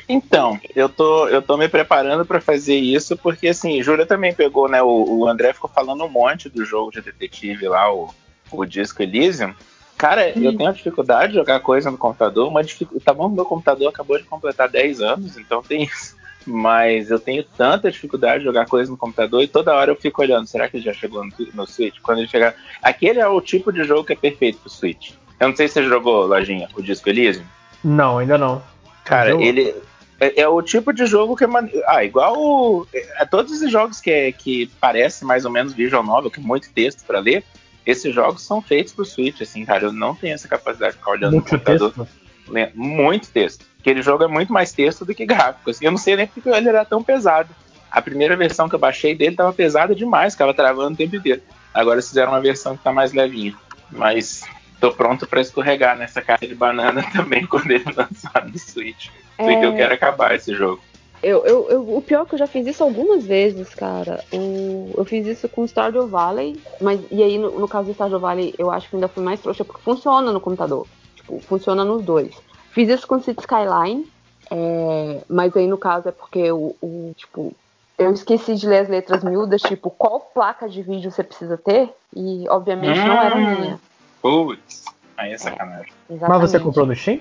Então, 0.06 0.58
eu 0.74 0.88
tô, 0.88 1.28
eu 1.28 1.42
tô 1.42 1.56
me 1.56 1.68
preparando 1.68 2.24
para 2.24 2.40
fazer 2.40 2.76
isso, 2.76 3.16
porque 3.16 3.48
assim, 3.48 3.82
Júlia 3.82 4.06
também 4.06 4.34
pegou, 4.34 4.68
né? 4.68 4.82
O, 4.82 5.18
o, 5.18 5.28
André 5.28 5.52
ficou 5.52 5.70
falando 5.70 6.04
um 6.04 6.08
monte 6.08 6.48
do 6.48 6.64
jogo 6.64 6.90
de 6.90 7.00
detetive 7.00 7.68
lá, 7.68 7.92
o, 7.92 8.14
o 8.50 8.64
Disco 8.64 9.02
Elysium. 9.02 9.54
Cara, 9.98 10.30
eu 10.30 10.56
tenho 10.56 10.72
dificuldade 10.72 11.32
de 11.32 11.38
jogar 11.38 11.58
coisa 11.58 11.90
no 11.90 11.98
computador, 11.98 12.48
uma 12.48 12.62
dific... 12.62 12.88
tá 13.00 13.12
bom, 13.12 13.28
meu 13.28 13.44
computador 13.44 13.88
acabou 13.88 14.16
de 14.16 14.22
completar 14.22 14.68
10 14.68 15.00
anos, 15.00 15.36
então 15.36 15.60
tem 15.60 15.82
isso. 15.82 16.16
Mas 16.46 17.10
eu 17.10 17.18
tenho 17.18 17.42
tanta 17.42 17.90
dificuldade 17.90 18.38
de 18.38 18.44
jogar 18.44 18.66
coisa 18.66 18.90
no 18.90 18.96
computador 18.96 19.42
e 19.42 19.48
toda 19.48 19.74
hora 19.74 19.90
eu 19.90 19.96
fico 19.96 20.22
olhando, 20.22 20.46
será 20.46 20.68
que 20.68 20.76
ele 20.76 20.84
já 20.84 20.92
chegou 20.94 21.24
no, 21.24 21.32
no 21.52 21.66
Switch? 21.66 21.96
Quando 22.00 22.18
ele 22.18 22.28
chegar. 22.28 22.54
Aquele 22.80 23.18
é 23.18 23.26
o 23.26 23.40
tipo 23.40 23.72
de 23.72 23.82
jogo 23.82 24.04
que 24.04 24.12
é 24.12 24.16
perfeito 24.16 24.58
pro 24.58 24.70
Switch. 24.70 25.10
Eu 25.38 25.48
não 25.48 25.56
sei 25.56 25.66
se 25.66 25.74
você 25.74 25.82
jogou, 25.82 26.26
Lojinha, 26.26 26.68
o 26.74 26.80
Disco 26.80 27.08
Elysium. 27.08 27.44
Não, 27.82 28.18
ainda 28.18 28.38
não. 28.38 28.62
Cara, 29.04 29.30
ele. 29.42 29.74
É, 30.20 30.42
é, 30.42 30.48
o 30.48 30.62
tipo 30.62 30.92
de 30.92 31.06
jogo 31.06 31.36
que 31.36 31.44
é. 31.44 31.46
Man... 31.46 31.68
Ah, 31.86 32.04
igual. 32.04 32.34
O... 32.36 32.86
É, 32.94 33.24
todos 33.26 33.52
esses 33.52 33.70
jogos 33.70 34.00
que, 34.00 34.10
é, 34.10 34.32
que 34.32 34.70
parece 34.80 35.24
mais 35.24 35.44
ou 35.44 35.50
menos 35.50 35.74
visual 35.74 36.02
novel, 36.02 36.30
que 36.30 36.40
é 36.40 36.42
muito 36.42 36.72
texto 36.72 37.04
para 37.04 37.18
ler 37.18 37.44
esses 37.88 38.14
jogos 38.14 38.42
são 38.42 38.60
feitos 38.60 38.92
pro 38.92 39.02
Switch, 39.02 39.40
assim, 39.40 39.64
cara. 39.64 39.84
Eu 39.84 39.92
não 39.92 40.14
tenho 40.14 40.34
essa 40.34 40.46
capacidade 40.46 40.92
de 40.92 40.98
ficar 40.98 41.12
olhando 41.12 41.32
muito 41.32 41.50
no 41.50 41.58
computador. 41.58 41.92
Texto. 41.94 42.74
Muito 42.74 43.30
texto. 43.30 43.64
Aquele 43.80 44.02
jogo 44.02 44.24
é 44.24 44.28
muito 44.28 44.52
mais 44.52 44.72
texto 44.72 45.06
do 45.06 45.14
que 45.14 45.24
gráfico. 45.24 45.70
Assim. 45.70 45.86
Eu 45.86 45.90
não 45.90 45.96
sei 45.96 46.14
nem 46.14 46.26
porque 46.26 46.50
ele 46.50 46.68
era 46.68 46.84
tão 46.84 47.02
pesado. 47.02 47.48
A 47.90 48.02
primeira 48.02 48.36
versão 48.36 48.68
que 48.68 48.74
eu 48.74 48.78
baixei 48.78 49.14
dele 49.14 49.36
tava 49.36 49.54
pesada 49.54 49.94
demais, 49.94 50.34
ficava 50.34 50.52
travando 50.52 50.92
o 50.92 50.96
tempo 50.96 51.16
inteiro. 51.16 51.40
Agora 51.72 51.94
eles 51.94 52.08
fizeram 52.08 52.32
uma 52.32 52.42
versão 52.42 52.76
que 52.76 52.84
tá 52.84 52.92
mais 52.92 53.14
levinha. 53.14 53.54
Mas 53.90 54.44
tô 54.78 54.92
pronto 54.92 55.26
para 55.26 55.40
escorregar 55.40 55.96
nessa 55.96 56.20
caixa 56.20 56.46
de 56.46 56.54
banana 56.54 57.02
também 57.10 57.46
quando 57.46 57.70
ele 57.70 57.86
lançar 57.96 58.46
no 58.46 58.58
Switch. 58.58 59.08
É... 59.38 59.64
eu 59.64 59.74
quero 59.74 59.94
acabar 59.94 60.34
esse 60.34 60.54
jogo. 60.54 60.82
Eu, 61.22 61.44
eu, 61.44 61.70
eu, 61.70 61.96
o 61.96 62.00
pior 62.00 62.22
é 62.22 62.26
que 62.26 62.34
eu 62.34 62.38
já 62.38 62.46
fiz 62.46 62.66
isso 62.66 62.82
algumas 62.82 63.24
vezes, 63.24 63.74
cara. 63.74 64.24
O, 64.32 64.94
eu 64.96 65.04
fiz 65.04 65.26
isso 65.26 65.48
com 65.48 65.66
Stardew 65.66 66.06
Valley, 66.06 66.60
mas 66.80 67.00
e 67.10 67.22
aí 67.22 67.38
no, 67.38 67.58
no 67.58 67.68
caso 67.68 67.88
do 67.88 67.94
Stardew 67.94 68.20
Valley 68.20 68.54
eu 68.58 68.70
acho 68.70 68.88
que 68.88 68.96
ainda 68.96 69.08
fui 69.08 69.22
mais 69.22 69.40
trouxa 69.40 69.64
porque 69.64 69.82
funciona 69.82 70.32
no 70.32 70.40
computador. 70.40 70.86
Tipo, 71.16 71.40
funciona 71.40 71.84
nos 71.84 72.04
dois. 72.04 72.34
Fiz 72.70 72.88
isso 72.88 73.06
com 73.06 73.20
City 73.20 73.40
Skyline, 73.40 74.06
é, 74.50 75.20
mas 75.28 75.56
aí 75.56 75.66
no 75.66 75.76
caso 75.76 76.08
é 76.08 76.12
porque 76.12 76.50
o, 76.52 76.76
o, 76.80 77.12
tipo, 77.16 77.52
eu 77.98 78.12
esqueci 78.12 78.54
de 78.54 78.66
ler 78.68 78.78
as 78.78 78.88
letras 78.88 79.24
miúdas, 79.24 79.60
tipo, 79.60 79.90
qual 79.90 80.20
placa 80.20 80.68
de 80.68 80.82
vídeo 80.82 81.10
você 81.10 81.24
precisa 81.24 81.58
ter, 81.58 81.90
e 82.14 82.48
obviamente 82.48 83.00
hum, 83.00 83.06
não 83.06 83.20
era 83.20 83.36
hum. 83.36 83.60
minha. 83.60 83.80
Putz, 84.22 84.84
aí 85.16 85.32
é 85.32 85.38
sacanagem. 85.38 85.92
É, 86.08 86.28
mas 86.28 86.40
você 86.40 86.60
comprou 86.60 86.86
no 86.86 86.94
Steam? 86.94 87.20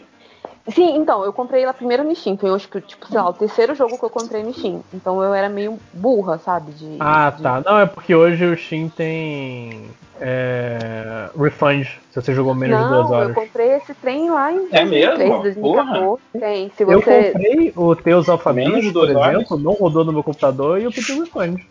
Sim, 0.69 0.98
então, 0.98 1.23
eu 1.23 1.31
comprei 1.31 1.64
ela 1.64 1.73
primeiro 1.73 2.03
no 2.03 2.14
Steam. 2.15 2.38
Foi, 2.38 2.49
eu 2.49 2.56
acho 2.56 2.68
que, 2.68 2.81
tipo, 2.81 3.07
sei 3.07 3.18
lá, 3.18 3.30
o 3.30 3.34
terceiro 3.34 3.73
jogo 3.73 3.98
que 3.98 4.03
eu 4.03 4.10
comprei 4.10 4.44
no 4.44 4.53
Steam. 4.53 4.81
Então 4.94 5.23
eu 5.23 5.34
era 5.34 5.48
meio 5.48 5.80
burra, 5.94 6.38
sabe? 6.39 6.72
De, 6.73 6.98
ah, 6.99 7.30
de... 7.30 7.41
tá. 7.41 7.61
Não, 7.65 7.80
é 7.80 7.85
porque 7.85 8.14
hoje 8.14 8.45
o 8.45 8.57
Steam 8.57 8.89
tem. 8.89 9.85
É, 10.19 11.30
refund, 11.39 11.85
se 11.85 12.22
você 12.22 12.34
jogou 12.34 12.56
menos 12.56 12.80
não, 12.80 12.88
de 12.88 12.94
duas 12.94 13.11
horas. 13.11 13.30
eu 13.30 13.35
comprei 13.35 13.68
esse 13.73 13.94
trem 13.94 14.31
lá 14.31 14.52
em 14.52 14.68
2003, 14.68 14.73
é 14.73 15.18
mesmo? 15.18 15.44
2014. 15.44 16.22
Tem, 16.39 16.72
se 16.76 16.84
você... 16.84 16.94
Eu 16.95 17.02
comprei 17.02 17.73
o 17.76 17.95
Teus 17.95 18.27
Alphabet, 18.27 18.91
por 18.91 19.10
exemplo, 19.10 19.19
horas? 19.19 19.49
não 19.61 19.73
rodou 19.73 20.03
no 20.03 20.11
meu 20.11 20.23
computador 20.23 20.81
e 20.81 20.85
eu 20.85 20.91
pedi 20.91 21.11
o 21.14 21.23
refund. 21.23 21.64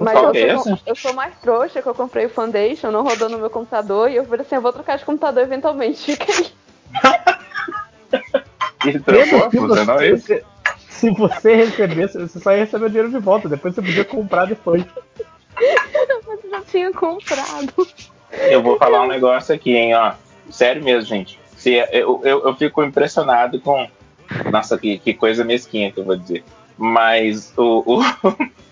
Mas 0.00 0.14
eu 0.14 0.58
sou, 0.60 0.78
eu 0.86 0.94
sou, 0.94 1.12
mais 1.12 1.34
trouxa 1.40 1.82
que 1.82 1.88
eu 1.88 1.94
comprei 1.94 2.26
o 2.26 2.30
Foundation, 2.30 2.90
não 2.90 3.02
rodou 3.02 3.28
no 3.28 3.38
meu 3.38 3.50
computador 3.50 4.10
e 4.10 4.16
eu 4.16 4.24
falei 4.24 4.42
assim, 4.42 4.56
eu 4.56 4.60
vou 4.60 4.72
trocar 4.72 4.98
de 4.98 5.04
computador 5.04 5.42
eventualmente. 5.42 6.14
Fica 6.16 6.32
aí. 6.32 6.52
Ele 8.84 9.00
trocou, 9.00 9.50
funcionou 9.50 10.02
isso? 10.02 10.40
Se 10.88 11.10
você 11.10 11.54
recebesse, 11.54 12.18
você 12.18 12.40
só 12.40 12.52
ia 12.52 12.64
receber 12.64 12.86
o 12.86 12.88
dinheiro 12.88 13.10
de 13.10 13.18
volta, 13.18 13.48
depois 13.48 13.74
você 13.74 13.82
podia 13.82 14.04
comprar 14.04 14.46
depois. 14.46 14.84
Mas 15.54 16.44
eu 16.44 16.50
já 16.50 16.60
tinha 16.62 16.92
comprado. 16.92 17.72
eu 18.32 18.62
vou 18.62 18.76
falar 18.78 19.02
um 19.02 19.08
negócio 19.08 19.54
aqui, 19.54 19.76
hein, 19.76 19.94
ó. 19.94 20.12
Sério 20.50 20.82
mesmo, 20.82 21.02
gente. 21.02 21.38
Se, 21.56 21.72
eu, 21.92 22.20
eu, 22.24 22.46
eu 22.46 22.56
fico 22.56 22.82
impressionado 22.82 23.60
com. 23.60 23.88
Nossa, 24.50 24.78
que, 24.78 24.98
que 24.98 25.14
coisa 25.14 25.44
mesquinha 25.44 25.92
que 25.92 26.00
eu 26.00 26.04
vou 26.04 26.16
dizer. 26.16 26.44
Mas 26.76 27.52
o, 27.56 27.82
o, 27.86 28.00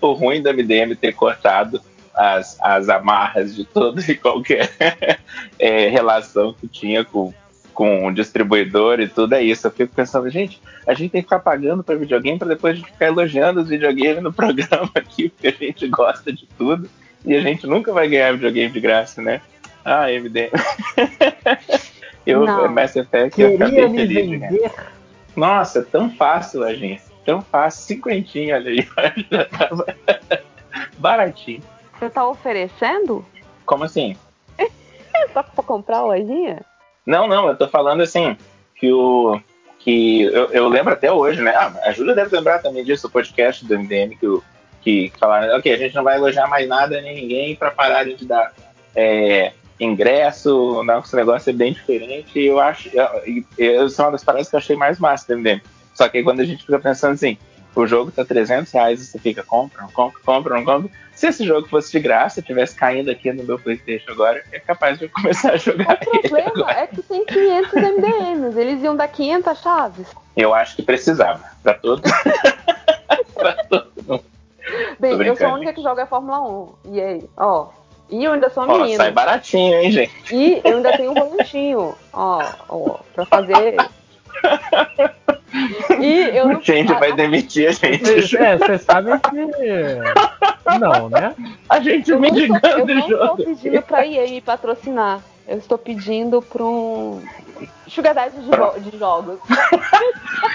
o 0.07 0.13
ruim 0.13 0.41
da 0.41 0.53
MDM 0.53 0.95
ter 0.95 1.13
cortado 1.13 1.81
as, 2.17 2.57
as 2.61 2.89
amarras 2.89 3.55
de 3.55 3.63
toda 3.63 4.01
e 4.01 4.15
qualquer 4.15 4.69
é, 5.59 5.87
relação 5.87 6.53
que 6.53 6.67
tinha 6.67 7.05
com, 7.05 7.33
com 7.77 8.07
o 8.07 8.11
distribuidor 8.11 8.99
e 8.99 9.07
tudo 9.07 9.35
é 9.35 9.43
isso. 9.43 9.67
Eu 9.67 9.71
fico 9.71 9.93
pensando, 9.93 10.27
gente, 10.31 10.59
a 10.87 10.95
gente 10.95 11.11
tem 11.11 11.21
que 11.21 11.27
ficar 11.27 11.37
pagando 11.37 11.83
para 11.83 11.93
videogame 11.93 12.39
para 12.39 12.47
depois 12.47 12.73
a 12.73 12.77
gente 12.77 12.91
ficar 12.91 13.05
elogiando 13.05 13.61
os 13.61 13.69
videogames 13.69 14.23
no 14.23 14.33
programa 14.33 14.89
aqui, 14.95 15.29
porque 15.29 15.49
a 15.49 15.51
gente 15.51 15.87
gosta 15.87 16.33
de 16.33 16.47
tudo 16.57 16.89
e 17.23 17.35
a 17.35 17.39
gente 17.39 17.67
nunca 17.67 17.93
vai 17.93 18.07
ganhar 18.07 18.33
videogame 18.33 18.73
de 18.73 18.79
graça, 18.79 19.21
né? 19.21 19.41
Ah, 19.85 20.07
MDM. 20.07 20.49
eu, 22.25 22.45
Não. 22.47 22.67
Mass 22.67 22.95
Effect, 22.95 23.35
Queria 23.35 23.51
eu 23.51 23.55
acabei 23.57 23.87
me 23.89 23.97
feliz, 23.99 24.27
vender. 24.31 24.71
Nossa, 25.35 25.83
tão 25.83 26.09
fácil, 26.09 26.63
agência. 26.63 27.13
Tão 27.23 27.43
fácil. 27.43 27.83
Cinquentinho, 27.83 28.55
olha 28.55 28.71
aí. 28.71 28.87
Baratinho. 30.97 31.61
Você 31.93 32.09
tá 32.09 32.27
oferecendo? 32.27 33.23
Como 33.67 33.83
assim? 33.83 34.17
Só 35.31 35.43
pra 35.43 35.63
comprar 35.63 35.97
a 35.97 36.05
lojinha? 36.05 36.65
Não, 37.07 37.25
não, 37.25 37.47
eu 37.47 37.55
tô 37.55 37.69
falando 37.69 38.01
assim, 38.01 38.35
que 38.75 38.91
o. 38.91 39.39
Que 39.79 40.23
eu, 40.23 40.51
eu 40.51 40.67
lembro 40.67 40.91
até 40.91 41.09
hoje, 41.09 41.41
né? 41.41 41.51
Ah, 41.55 41.71
a 41.85 41.91
Júlia 41.93 42.13
deve 42.13 42.35
lembrar 42.35 42.59
também 42.59 42.83
disso, 42.83 43.07
o 43.07 43.09
podcast 43.09 43.65
do 43.65 43.79
MDM, 43.79 44.17
que, 44.19 44.27
o, 44.27 44.43
que 44.81 45.13
falaram, 45.17 45.57
ok, 45.57 45.73
a 45.73 45.77
gente 45.77 45.95
não 45.95 46.03
vai 46.03 46.17
elogiar 46.17 46.47
mais 46.47 46.67
nada 46.67 47.01
nem 47.01 47.15
ninguém 47.15 47.55
para 47.55 47.71
parar 47.71 48.03
de 48.03 48.25
dar 48.25 48.51
é, 48.93 49.53
ingresso, 49.79 50.81
esse 51.01 51.15
negócio 51.15 51.49
é 51.49 51.53
bem 51.53 51.71
diferente. 51.71 52.37
E 52.37 52.47
eu 52.47 52.59
acho. 52.59 52.91
Eu, 53.57 53.89
são 53.89 54.07
uma 54.07 54.11
das 54.11 54.25
paradas 54.25 54.49
que 54.49 54.55
eu 54.55 54.59
achei 54.59 54.75
mais 54.75 54.99
massa 54.99 55.33
do 55.33 55.39
MDM. 55.39 55.61
Só 55.93 56.09
que 56.09 56.21
quando 56.21 56.41
a 56.41 56.45
gente 56.45 56.65
fica 56.65 56.77
pensando 56.77 57.13
assim, 57.13 57.37
o 57.81 57.87
jogo 57.87 58.11
tá 58.11 58.25
300 58.25 58.71
reais 58.71 59.01
e 59.01 59.05
você 59.05 59.19
fica, 59.19 59.43
compra, 59.43 59.81
não 59.81 59.89
compra, 59.89 60.19
compra, 60.23 60.55
não 60.55 60.65
compra. 60.65 60.89
Se 61.13 61.27
esse 61.27 61.45
jogo 61.45 61.67
fosse 61.67 61.91
de 61.91 61.99
graça, 61.99 62.41
tivesse 62.41 62.75
caindo 62.75 63.09
aqui 63.09 63.31
no 63.31 63.43
meu 63.43 63.57
Playstation 63.57 64.11
agora, 64.11 64.43
é 64.51 64.59
capaz 64.59 64.99
de 64.99 65.05
eu 65.05 65.09
começar 65.13 65.53
a 65.53 65.57
jogar. 65.57 65.99
O 66.01 66.29
problema 66.29 66.71
é 66.71 66.87
que 66.87 67.01
tem 67.01 67.25
500 67.25 67.73
MDMs, 67.73 68.59
eles 68.59 68.83
iam 68.83 68.95
dar 68.95 69.07
500 69.07 69.59
chaves. 69.59 70.07
Eu 70.35 70.53
acho 70.53 70.75
que 70.75 70.83
precisava, 70.83 71.43
pra 71.63 71.73
todo, 71.73 72.01
pra 73.33 73.53
todo 73.65 73.91
mundo. 74.07 74.23
Bem, 74.99 75.13
eu 75.25 75.35
sou 75.35 75.47
a 75.47 75.53
única 75.53 75.73
que 75.73 75.81
joga 75.81 76.03
a 76.03 76.07
Fórmula 76.07 76.41
1. 76.41 76.93
E 76.93 77.01
aí, 77.01 77.29
ó. 77.37 77.69
E 78.09 78.23
eu 78.23 78.33
ainda 78.33 78.49
sou 78.49 78.63
uma 78.63 78.75
ó, 78.75 78.77
menina. 78.79 78.97
Sai 78.97 79.11
baratinho, 79.11 79.75
hein, 79.75 79.91
gente? 79.91 80.35
E 80.35 80.61
eu 80.63 80.77
ainda 80.77 80.95
tenho 80.95 81.11
um 81.11 81.13
volantinho, 81.13 81.95
ó, 82.13 82.43
ó, 82.69 82.99
pra 83.13 83.25
fazer 83.25 83.75
e 85.99 86.37
eu 86.37 86.47
não... 86.47 86.61
gente 86.61 86.93
vai 86.93 87.13
demitir 87.13 87.69
a 87.69 87.71
gente. 87.71 88.37
É, 88.37 88.57
vocês 88.57 88.81
sabem 88.81 89.17
que. 89.19 90.77
Não, 90.79 91.09
né? 91.09 91.35
A 91.69 91.79
gente 91.79 92.11
eu 92.11 92.19
mendigando 92.19 92.61
não 92.93 92.99
estou, 92.99 93.17
Eu 93.17 93.25
não 93.25 93.31
estou 93.31 93.37
pedindo 93.37 93.81
pra 93.81 94.05
EA 94.05 94.27
me 94.29 94.41
patrocinar. 94.41 95.21
Eu 95.47 95.57
estou 95.57 95.77
pedindo 95.77 96.41
pra 96.41 96.63
um. 96.63 97.23
Sugar 97.87 98.13
de, 98.29 98.89
de 98.91 98.97
jogos. 98.97 99.39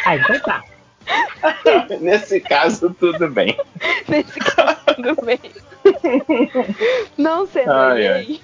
ah, 0.07 0.17
então 0.17 0.41
tá. 0.41 0.63
Nesse 2.01 2.41
caso, 2.41 2.95
tudo 2.99 3.29
bem. 3.29 3.59
Nesse 4.09 4.39
caso, 4.39 4.77
tudo 4.95 5.17
bem. 5.25 5.41
Não 7.17 7.47
sendo 7.47 7.73
ai, 7.73 8.07
ai. 8.07 8.41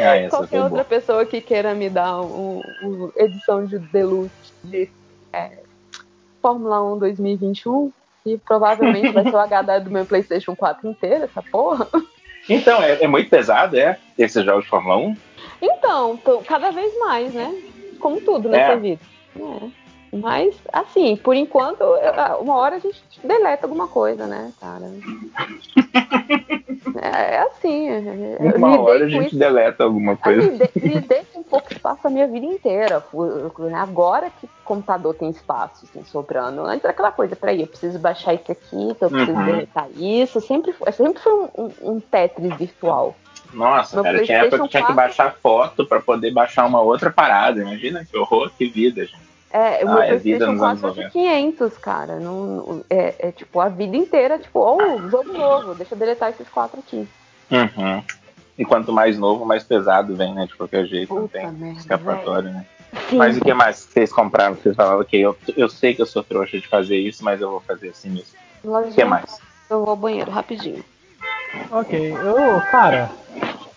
Ah, 0.00 0.28
Qualquer 0.28 0.60
outra 0.60 0.68
boa. 0.68 0.84
pessoa 0.84 1.24
que 1.24 1.40
queira 1.40 1.74
me 1.74 1.88
dar 1.88 2.20
uma 2.20 2.62
um, 2.82 3.12
edição 3.16 3.64
de 3.64 3.78
deluxe 3.78 4.47
de 4.68 4.90
é, 5.32 5.58
Fórmula 6.40 6.82
1 6.94 6.98
2021, 6.98 7.92
e 8.26 8.38
provavelmente 8.38 9.10
vai 9.10 9.24
ser 9.24 9.34
o 9.34 9.38
HD 9.38 9.80
do 9.80 9.90
meu 9.90 10.04
PlayStation 10.04 10.54
4 10.54 10.88
inteiro, 10.88 11.24
essa 11.24 11.42
porra. 11.42 11.88
Então, 12.48 12.82
é, 12.82 13.02
é 13.02 13.06
muito 13.06 13.28
pesado, 13.28 13.76
é? 13.76 13.98
Esses 14.16 14.44
jogos 14.44 14.64
de 14.64 14.70
Fórmula 14.70 14.96
1? 14.96 15.16
Então, 15.60 16.18
cada 16.46 16.70
vez 16.70 16.96
mais, 16.98 17.34
né? 17.34 17.54
Como 18.00 18.20
tudo 18.20 18.48
nessa 18.48 18.72
é. 18.72 18.76
vida. 18.76 19.00
É. 19.36 19.87
Mas, 20.12 20.54
assim, 20.72 21.16
por 21.16 21.34
enquanto, 21.36 21.82
ah, 21.82 22.38
uma 22.40 22.56
hora 22.56 22.76
a 22.76 22.78
gente 22.78 23.00
deleta 23.22 23.66
alguma 23.66 23.88
coisa, 23.88 24.26
né, 24.26 24.52
cara? 24.60 24.84
É, 27.00 27.34
é 27.36 27.38
assim. 27.42 27.88
Uma 28.56 28.80
hora 28.80 29.04
a 29.04 29.08
gente 29.08 29.28
isso. 29.28 29.38
deleta 29.38 29.84
alguma 29.84 30.16
coisa. 30.16 30.50
Lidei, 30.74 31.22
com 31.32 31.42
pouco 31.42 31.72
espaço 31.72 32.06
a 32.06 32.10
minha 32.10 32.26
vida 32.26 32.46
inteira. 32.46 33.04
Agora 33.80 34.30
que 34.30 34.46
o 34.46 34.50
computador 34.64 35.14
tem 35.14 35.30
espaço, 35.30 35.86
assim, 35.86 36.04
sobrando. 36.04 36.62
Antes 36.62 36.84
era 36.84 36.92
aquela 36.92 37.12
coisa, 37.12 37.36
peraí, 37.36 37.60
eu 37.60 37.66
preciso 37.66 37.98
baixar 37.98 38.34
isso 38.34 38.50
aqui, 38.50 38.76
então 38.76 39.08
eu 39.08 39.10
preciso 39.10 39.38
uhum. 39.38 39.44
deletar 39.44 39.88
isso. 39.96 40.40
Sempre, 40.40 40.74
sempre 40.92 41.20
foi 41.20 41.32
um, 41.32 41.48
um, 41.56 41.72
um 41.82 42.00
Tetris 42.00 42.56
virtual. 42.56 43.14
Nossa, 43.52 43.96
Meu 43.96 44.04
cara, 44.04 44.24
tinha 44.24 44.38
época 44.38 44.62
que 44.62 44.68
tinha 44.68 44.86
que 44.86 44.92
baixar 44.92 45.34
foto 45.34 45.86
para 45.86 46.00
poder 46.00 46.32
baixar 46.32 46.66
uma 46.66 46.80
outra 46.80 47.10
parada. 47.10 47.60
Imagina 47.60 48.04
que 48.04 48.16
horror, 48.16 48.50
que 48.56 48.66
vida, 48.66 49.04
gente. 49.04 49.28
É, 49.50 49.84
o 49.84 49.88
ah, 49.88 49.92
meu 49.94 50.02
é 50.02 50.08
PlayStation 50.08 50.58
4 50.58 50.88
é 50.88 51.04
de 51.04 51.10
500, 51.10 51.78
cara. 51.78 52.20
Não, 52.20 52.84
é, 52.90 53.14
é, 53.18 53.32
tipo 53.32 53.60
a 53.60 53.68
vida 53.68 53.96
inteira, 53.96 54.38
tipo, 54.38 54.58
ou 54.58 54.78
oh, 54.78 55.08
jogo 55.08 55.32
novo, 55.32 55.74
deixa 55.74 55.94
eu 55.94 55.98
deletar 55.98 56.30
esses 56.30 56.48
quatro 56.48 56.80
aqui. 56.80 57.08
Uhum. 57.50 58.02
E 58.58 58.64
quanto 58.64 58.92
mais 58.92 59.18
novo, 59.18 59.46
mais 59.46 59.64
pesado 59.64 60.14
vem, 60.14 60.34
né? 60.34 60.46
De 60.46 60.54
qualquer 60.54 60.84
jeito, 60.84 61.08
Puta 61.08 61.20
não 61.20 61.28
tem 61.28 61.52
merda, 61.52 61.80
escapatório, 61.80 62.50
né? 62.50 62.66
Sim. 63.08 63.16
Mas 63.16 63.36
o 63.36 63.40
que 63.40 63.54
mais 63.54 63.76
vocês 63.76 64.12
compraram? 64.12 64.54
Vocês 64.54 64.74
falavam, 64.74 65.00
ok, 65.00 65.20
eu, 65.20 65.36
eu 65.56 65.68
sei 65.68 65.94
que 65.94 66.02
eu 66.02 66.06
sou 66.06 66.22
trouxa 66.22 66.58
de 66.58 66.66
fazer 66.66 66.96
isso, 66.96 67.24
mas 67.24 67.40
eu 67.40 67.50
vou 67.50 67.60
fazer 67.60 67.90
assim 67.90 68.10
mesmo. 68.10 68.36
O 68.64 68.90
que 68.90 69.04
mais? 69.04 69.38
Eu 69.70 69.80
vou 69.80 69.90
ao 69.90 69.96
banheiro 69.96 70.30
rapidinho. 70.30 70.84
Ok, 71.70 72.12
eu, 72.12 72.60
cara, 72.70 73.10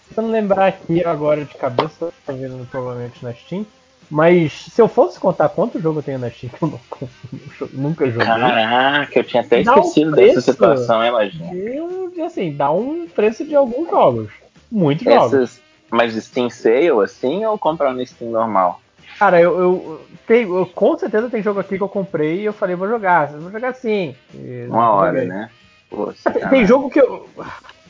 tentando 0.09 0.29
lembrar 0.29 0.67
aqui 0.67 1.05
agora 1.05 1.45
de 1.45 1.55
cabeça, 1.55 2.11
tá 2.25 2.33
vendo 2.33 2.67
provavelmente 2.69 3.23
na 3.23 3.33
Steam. 3.33 3.65
Mas 4.11 4.51
se 4.51 4.81
eu 4.81 4.89
fosse 4.89 5.17
contar 5.17 5.47
quanto 5.47 5.79
jogo 5.79 5.99
eu 5.99 6.03
tenho 6.03 6.19
na 6.19 6.29
Steam 6.29 6.51
que 6.51 6.61
eu 6.61 6.67
não, 6.69 7.69
nunca 7.71 8.05
joguei. 8.11 8.27
Caraca, 8.27 9.19
eu 9.19 9.23
tinha 9.23 9.41
até 9.41 9.61
esquecido 9.61 10.11
um 10.11 10.13
dessa 10.13 10.41
situação, 10.41 11.01
hein, 11.01 11.11
Lojinha? 11.11 12.25
Assim, 12.25 12.53
dá 12.53 12.69
um 12.71 13.07
preço 13.07 13.45
de 13.45 13.55
alguns 13.55 13.89
jogos. 13.89 14.29
Muitos 14.69 15.07
Essas, 15.07 15.31
jogos. 15.31 15.61
Mas 15.89 16.13
Steam 16.13 16.49
Sale, 16.49 16.89
assim, 17.01 17.45
ou 17.45 17.57
comprar 17.57 17.93
no 17.93 18.05
Steam 18.05 18.31
normal? 18.31 18.81
Cara, 19.17 19.39
eu, 19.39 19.57
eu, 19.57 20.01
tenho, 20.27 20.57
eu, 20.57 20.65
com 20.65 20.97
certeza 20.97 21.29
tem 21.29 21.41
jogo 21.41 21.61
aqui 21.61 21.77
que 21.77 21.83
eu 21.83 21.89
comprei 21.89 22.41
e 22.41 22.45
eu 22.45 22.53
falei, 22.53 22.75
vou 22.75 22.89
jogar, 22.89 23.27
vou 23.27 23.49
jogar 23.49 23.73
sim. 23.73 24.13
Uma 24.67 24.91
hora, 24.91 25.23
né? 25.23 25.49
tem, 26.33 26.49
tem 26.49 26.65
jogo 26.65 26.89
que 26.89 26.99
eu. 26.99 27.29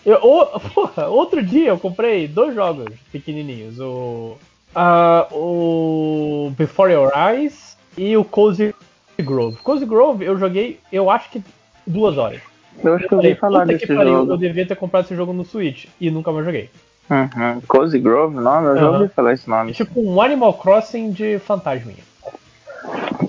eu 0.06 0.20
porra, 0.74 1.08
outro 1.08 1.42
dia 1.42 1.70
eu 1.70 1.80
comprei 1.80 2.28
dois 2.28 2.54
jogos 2.54 2.94
pequenininhos. 3.12 3.80
O 3.80 4.38
uh, 4.76 5.36
o 5.36 6.52
Before 6.52 6.92
Your 6.92 7.12
Eyes 7.16 7.78
e 7.98 8.16
o 8.16 8.24
Cozy 8.24 8.74
Grove. 9.20 9.58
Cozy 9.58 9.86
Grove 9.86 10.26
eu 10.26 10.38
joguei, 10.38 10.80
eu 10.92 11.10
acho 11.10 11.30
que 11.30 11.44
duas 11.86 12.18
horas. 12.18 12.42
Eu 12.84 12.96
acho 12.96 13.08
que 13.08 13.14
eu 13.14 13.18
ouvi 13.18 13.36
falar 13.36 13.66
desse 13.66 13.86
pariu, 13.88 14.14
jogo. 14.14 14.32
Eu 14.34 14.38
devia 14.38 14.66
ter 14.66 14.76
comprado 14.76 15.06
esse 15.06 15.16
jogo 15.16 15.34
no 15.34 15.46
Switch 15.46 15.86
e 16.00 16.10
nunca 16.10 16.32
mais 16.32 16.46
joguei. 16.46 16.70
Uhum. 17.10 17.62
Cozy 17.68 18.00
Grove, 18.00 18.36
nome? 18.36 18.68
Eu 18.68 18.72
uhum. 18.72 18.80
já 18.80 18.92
ouvi 18.92 19.08
falar 19.10 19.34
esse 19.34 19.50
nome. 19.50 19.72
É 19.72 19.74
tipo 19.74 20.02
um 20.02 20.22
Animal 20.22 20.54
Crossing 20.54 21.12
de 21.12 21.40
fantasminha. 21.40 22.04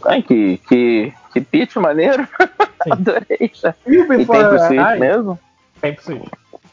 Ai, 0.06 0.22
que, 0.22 0.58
que, 0.68 1.12
que 1.32 1.40
pitch 1.40 1.76
maneiro. 1.76 2.26
Adorei. 2.90 3.50
Já. 3.52 3.74
E 3.86 3.98
o 3.98 4.08
Before 4.08 4.38
e 4.38 4.42
tem 4.42 4.48
pro 4.48 4.66
Switch 4.66 4.80
Eyes, 4.80 5.00
mesmo? 5.00 5.38
Tem 5.80 5.94
pro 5.94 6.04
Switch. 6.04 6.28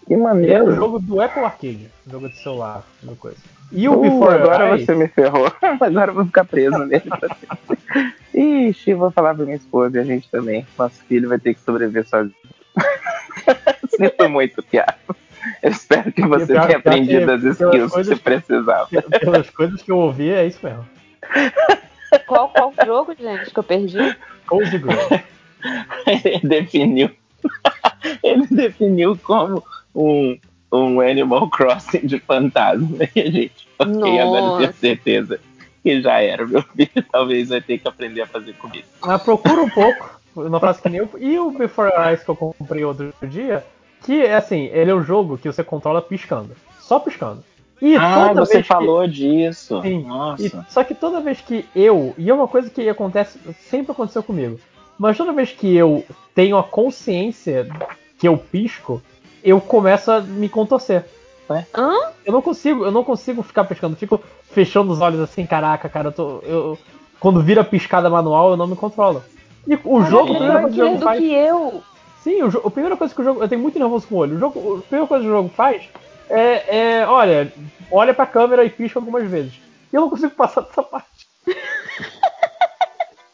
Que 0.07 0.15
maneiro. 0.15 0.53
É 0.53 0.63
um 0.63 0.75
jogo 0.75 0.99
do 0.99 1.21
Apple 1.21 1.43
Arcade, 1.43 1.89
jogo 2.09 2.29
de 2.29 2.37
celular, 2.37 2.83
uma 3.03 3.15
coisa. 3.15 3.37
E 3.71 3.87
o 3.87 3.93
uh, 3.93 4.01
Before 4.01 4.35
Agora 4.35 4.77
você 4.77 4.95
me 4.95 5.07
ferrou. 5.07 5.51
Agora 5.79 6.11
eu 6.11 6.15
vou 6.15 6.25
ficar 6.25 6.45
preso 6.45 6.77
nele. 6.79 7.03
Ixi, 8.33 8.93
vou 8.93 9.11
falar 9.11 9.35
pra 9.35 9.45
minha 9.45 9.57
esposa 9.57 9.97
e 9.97 10.01
a 10.01 10.03
gente 10.03 10.29
também. 10.29 10.65
Nosso 10.77 11.03
filho 11.05 11.29
vai 11.29 11.39
ter 11.39 11.53
que 11.53 11.61
sobreviver 11.61 12.07
sozinho. 12.07 12.35
Sinto 13.89 14.29
muito, 14.29 14.61
Thiago. 14.63 15.15
Eu 15.61 15.71
espero 15.71 16.11
que 16.11 16.25
você 16.25 16.47
pior, 16.47 16.67
tenha 16.67 16.77
aprendido 16.77 17.25
que, 17.25 17.31
as 17.31 17.43
skills 17.43 17.91
que 17.91 18.03
você 18.03 18.15
precisava. 18.15 18.87
Pelas 19.19 19.49
coisas 19.49 19.81
que 19.81 19.91
eu 19.91 19.97
ouvi, 19.97 20.29
é 20.29 20.45
isso 20.45 20.59
mesmo. 20.63 20.85
Qual, 22.27 22.49
qual 22.49 22.73
jogo, 22.85 23.15
gente, 23.17 23.51
que 23.51 23.59
eu 23.59 23.63
perdi? 23.63 24.17
Cold 24.47 24.77
Grove. 24.77 25.23
Ele 26.25 26.39
definiu. 26.43 27.11
Ele 28.23 28.47
definiu 28.47 29.17
como 29.17 29.63
um 29.95 30.37
um 30.71 30.99
Animal 31.01 31.49
Crossing 31.51 32.05
de 32.05 32.19
fantasma. 32.19 32.97
E 33.15 33.21
a 33.21 33.31
gente, 33.31 33.67
ok, 33.77 33.93
Nossa. 33.93 34.21
agora 34.21 34.57
tenho 34.57 34.73
certeza 34.73 35.39
que 35.83 36.01
já 36.01 36.21
era, 36.21 36.45
meu 36.45 36.61
filho. 36.61 36.89
Talvez 37.11 37.49
vai 37.49 37.61
ter 37.61 37.77
que 37.77 37.87
aprender 37.87 38.21
a 38.21 38.27
fazer 38.27 38.53
comida. 38.53 38.85
Mas 39.01 39.21
procura 39.21 39.61
um 39.61 39.69
pouco, 39.69 40.19
eu 40.37 40.49
não 40.49 40.59
faço 40.59 40.81
que 40.81 40.89
nem 40.89 40.99
eu. 40.99 41.09
E 41.17 41.39
o 41.39 41.51
Before 41.51 41.91
Eyes 41.97 42.23
que 42.23 42.29
eu 42.29 42.35
comprei 42.35 42.83
outro 42.83 43.13
dia, 43.23 43.65
que 44.03 44.21
é 44.21 44.35
assim, 44.35 44.69
ele 44.71 44.91
é 44.91 44.95
um 44.95 45.03
jogo 45.03 45.37
que 45.37 45.51
você 45.51 45.63
controla 45.63 46.01
piscando. 46.01 46.55
Só 46.79 46.99
piscando. 46.99 47.43
E 47.81 47.95
ah, 47.95 48.33
você 48.33 48.61
falou 48.61 49.03
que... 49.03 49.11
disso. 49.11 49.81
Sim. 49.81 50.03
Nossa. 50.03 50.45
E, 50.45 50.51
só 50.69 50.83
que 50.83 50.93
toda 50.93 51.21
vez 51.21 51.39
que 51.39 51.65
eu. 51.73 52.13
E 52.17 52.29
é 52.29 52.33
uma 52.33 52.47
coisa 52.47 52.69
que 52.69 52.87
acontece. 52.89 53.39
Sempre 53.69 53.93
aconteceu 53.93 54.21
comigo. 54.21 54.59
Mas 54.97 55.15
toda 55.15 55.31
vez 55.31 55.51
que 55.51 55.75
eu 55.75 56.03
tenho 56.35 56.57
a 56.57 56.63
consciência 56.63 57.69
que 58.17 58.27
eu 58.27 58.37
pisco, 58.37 59.01
eu 59.43 59.59
começo 59.59 60.11
a 60.11 60.21
me 60.21 60.49
contorcer. 60.49 61.05
Né? 61.49 61.65
Hã? 61.73 61.93
Eu 62.25 62.33
não 62.33 62.41
consigo, 62.41 62.85
eu 62.85 62.91
não 62.91 63.03
consigo 63.03 63.41
ficar 63.41 63.63
piscando. 63.63 63.95
Fico 63.95 64.21
fechando 64.51 64.91
os 64.91 65.01
olhos 65.01 65.19
assim, 65.19 65.45
caraca, 65.45 65.89
cara, 65.89 66.09
eu 66.09 66.11
tô. 66.11 66.39
Eu, 66.43 66.77
quando 67.19 67.41
vira 67.41 67.63
piscada 67.63 68.09
manual, 68.09 68.51
eu 68.51 68.57
não 68.57 68.67
me 68.67 68.75
controlo. 68.75 69.23
E 69.67 69.77
o 69.83 70.03
jogo, 70.03 70.33
a 70.33 70.37
primeira 70.37 70.61
coisa 70.61 70.75
que 70.75 70.81
o 70.81 70.85
jogo 70.85 70.99
faz. 70.99 71.19
Que 71.19 71.33
eu. 71.33 71.83
Sim, 72.23 72.43
o, 72.43 72.67
a 72.67 72.71
primeira 72.71 72.97
coisa 72.97 73.13
que 73.13 73.21
o 73.21 73.23
jogo. 73.23 73.43
Eu 73.43 73.49
tenho 73.49 73.61
muito 73.61 73.79
nervoso 73.79 74.07
com 74.07 74.15
o 74.15 74.17
olho. 74.19 74.35
O 74.35 74.39
jogo, 74.39 74.77
a 74.77 74.81
primeira 74.81 75.07
coisa 75.07 75.23
que 75.23 75.29
o 75.29 75.33
jogo 75.33 75.49
faz 75.49 75.89
é, 76.29 76.99
é, 76.99 77.07
olha, 77.07 77.51
olha 77.91 78.13
pra 78.13 78.25
câmera 78.25 78.63
e 78.63 78.69
pisca 78.69 78.99
algumas 78.99 79.27
vezes. 79.29 79.53
E 79.91 79.95
eu 79.95 80.01
não 80.01 80.09
consigo 80.09 80.35
passar 80.35 80.61
dessa 80.61 80.83
parte. 80.83 81.27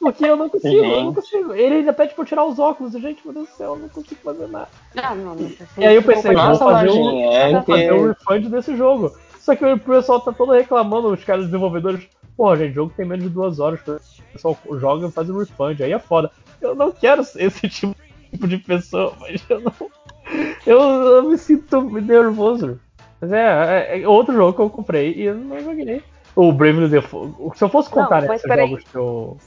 Porque 0.05 0.23
eu 0.23 0.37
não 0.37 0.47
consigo, 0.47 0.75
eu 0.75 1.03
não 1.03 1.13
consigo. 1.15 1.53
Ele 1.55 1.77
ainda 1.77 1.91
pede 1.91 2.13
pra 2.13 2.21
eu 2.21 2.27
tirar 2.27 2.45
os 2.45 2.59
óculos. 2.59 2.93
E, 2.93 3.01
gente, 3.01 3.25
meu 3.25 3.33
Deus 3.33 3.49
do 3.49 3.55
céu, 3.55 3.73
eu 3.73 3.79
não 3.79 3.89
consigo 3.89 4.21
fazer 4.23 4.47
nada. 4.47 4.67
Não, 4.93 5.15
não, 5.15 5.35
não. 5.35 5.51
E 5.79 5.83
aí 5.83 5.95
eu 5.95 6.03
pensei, 6.03 6.31
vou 6.31 6.55
fazer, 6.55 6.91
um, 6.91 7.31
é 7.31 7.51
vou 7.53 7.63
fazer 7.63 7.91
um 7.91 8.07
refund 8.09 8.49
desse 8.49 8.77
jogo. 8.77 9.17
Só 9.39 9.55
que 9.55 9.65
o 9.65 9.79
pessoal 9.79 10.21
tá 10.21 10.31
todo 10.31 10.51
reclamando, 10.51 11.07
os 11.07 11.23
caras 11.23 11.45
desenvolvedores. 11.45 12.07
Pô, 12.37 12.55
gente, 12.55 12.73
o 12.73 12.75
jogo 12.75 12.93
tem 12.95 13.03
menos 13.03 13.25
de 13.25 13.31
duas 13.31 13.59
horas. 13.59 13.79
O 13.87 13.99
pessoal 14.33 14.55
joga 14.73 15.07
e 15.07 15.11
faz 15.11 15.27
um 15.27 15.39
refund. 15.39 15.81
Aí 15.81 15.91
é 15.91 15.97
foda. 15.97 16.29
Eu 16.61 16.75
não 16.75 16.91
quero 16.91 17.23
esse 17.37 17.67
tipo 17.67 17.95
de 18.47 18.59
pessoa, 18.59 19.11
mas 19.19 19.43
eu 19.49 19.59
não. 19.59 19.73
Eu, 20.67 20.79
eu 20.79 21.23
me 21.23 21.37
sinto 21.39 21.81
nervoso. 21.99 22.79
Mas 23.19 23.31
é, 23.31 23.95
é, 23.97 24.01
é, 24.03 24.07
outro 24.07 24.35
jogo 24.35 24.53
que 24.53 24.61
eu 24.61 24.69
comprei 24.69 25.13
e 25.13 25.23
eu 25.23 25.35
não 25.35 25.59
joguei. 25.61 26.03
O 26.35 26.53
Bravely 26.53 26.89
Default. 26.89 27.57
Se 27.57 27.63
eu 27.63 27.69
fosse 27.69 27.89
contar 27.89 28.21
não, 28.21 28.33
esses 28.35 28.47
jogos 28.47 28.83
que 28.83 28.95
eu 28.95 29.37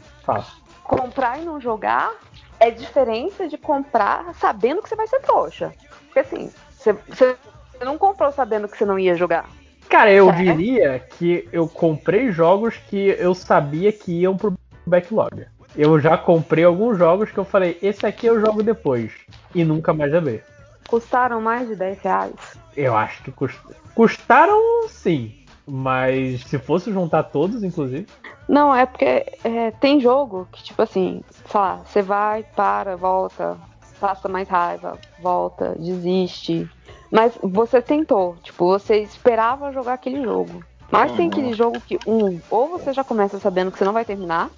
Comprar 0.85 1.41
e 1.41 1.45
não 1.45 1.61
jogar 1.61 2.13
é 2.61 2.71
diferença 2.71 3.47
de 3.49 3.57
comprar 3.57 4.35
sabendo 4.35 4.83
que 4.83 4.89
você 4.89 4.97
vai 4.97 5.07
ser 5.07 5.21
trouxa. 5.21 5.73
Porque 6.07 6.21
assim, 6.21 6.51
você, 6.71 6.93
você 6.93 7.37
não 7.85 7.99
comprou 7.99 8.33
sabendo 8.33 8.69
que 8.69 8.77
você 8.77 8.85
não 8.85 8.99
ia 8.99 9.15
jogar. 9.15 9.49
Cara, 9.89 10.13
eu 10.13 10.31
diria 10.33 10.99
que 10.99 11.49
eu 11.51 11.67
comprei 11.67 12.31
jogos 12.31 12.77
que 12.77 13.17
eu 13.19 13.35
sabia 13.35 13.91
que 13.91 14.21
iam 14.21 14.37
pro 14.37 14.55
backlog. 14.87 15.47
Eu 15.77 15.99
já 15.99 16.17
comprei 16.19 16.65
alguns 16.65 16.99
jogos 16.99 17.31
que 17.31 17.39
eu 17.39 17.45
falei, 17.45 17.79
esse 17.81 18.05
aqui 18.05 18.27
eu 18.27 18.41
jogo 18.41 18.63
depois. 18.63 19.13
E 19.55 19.65
nunca 19.65 19.95
mais 19.95 20.11
joguei. 20.11 20.43
Custaram 20.87 21.41
mais 21.41 21.69
de 21.69 21.77
10 21.77 22.01
reais? 22.01 22.35
Eu 22.77 22.97
acho 22.97 23.23
que 23.23 23.31
cust... 23.33 23.59
custaram 23.95 24.89
sim. 24.89 25.35
Mas 25.69 26.43
se 26.45 26.59
fosse 26.59 26.91
juntar 26.91 27.25
todos, 27.25 27.63
inclusive. 27.63 28.07
Não, 28.49 28.75
é 28.75 28.87
porque 28.87 29.27
é, 29.45 29.71
tem 29.73 30.01
jogo 30.01 30.49
que, 30.51 30.63
tipo 30.63 30.81
assim, 30.81 31.23
sei 31.31 31.61
lá, 31.61 31.81
você 31.85 32.01
vai, 32.01 32.43
para, 32.57 32.97
volta, 32.97 33.59
passa 34.01 34.29
mais 34.29 34.49
raiva, 34.49 34.99
volta, 35.21 35.77
desiste. 35.79 36.69
Mas 37.11 37.37
você 37.43 37.83
tentou, 37.83 38.37
tipo, 38.43 38.67
você 38.67 39.03
esperava 39.03 39.73
jogar 39.73 39.95
aquele 39.95 40.23
jogo. 40.23 40.65
Mas 40.91 41.11
uhum. 41.11 41.17
tem 41.19 41.29
aquele 41.29 41.53
jogo 41.53 41.81
que, 41.81 41.99
um, 42.07 42.41
ou 42.51 42.69
você 42.69 42.93
já 42.95 43.05
começa 43.05 43.39
sabendo 43.39 43.71
que 43.71 43.79
você 43.79 43.85
não 43.85 43.93
vai 43.93 44.05
terminar. 44.05 44.51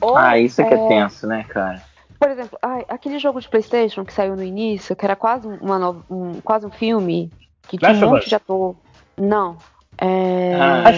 Ou, 0.00 0.16
ah, 0.16 0.38
isso 0.38 0.60
é 0.60 0.64
que 0.64 0.74
é, 0.74 0.84
é 0.84 0.88
tenso, 0.88 1.26
né, 1.26 1.44
cara? 1.48 1.82
Por 2.18 2.28
exemplo, 2.28 2.58
ai, 2.60 2.84
aquele 2.88 3.18
jogo 3.18 3.40
de 3.40 3.48
Playstation 3.48 4.04
que 4.04 4.12
saiu 4.12 4.36
no 4.36 4.42
início, 4.42 4.94
que 4.94 5.04
era 5.04 5.16
quase, 5.16 5.46
uma 5.46 5.78
no... 5.78 6.04
um, 6.10 6.40
quase 6.42 6.66
um 6.66 6.70
filme, 6.70 7.32
que 7.66 7.78
tinha 7.78 7.92
um 7.92 8.10
monte 8.10 8.28
de 8.28 8.34
ator. 8.34 8.76
Não. 9.20 9.58
É... 9.98 10.54
Ah, 10.54 10.90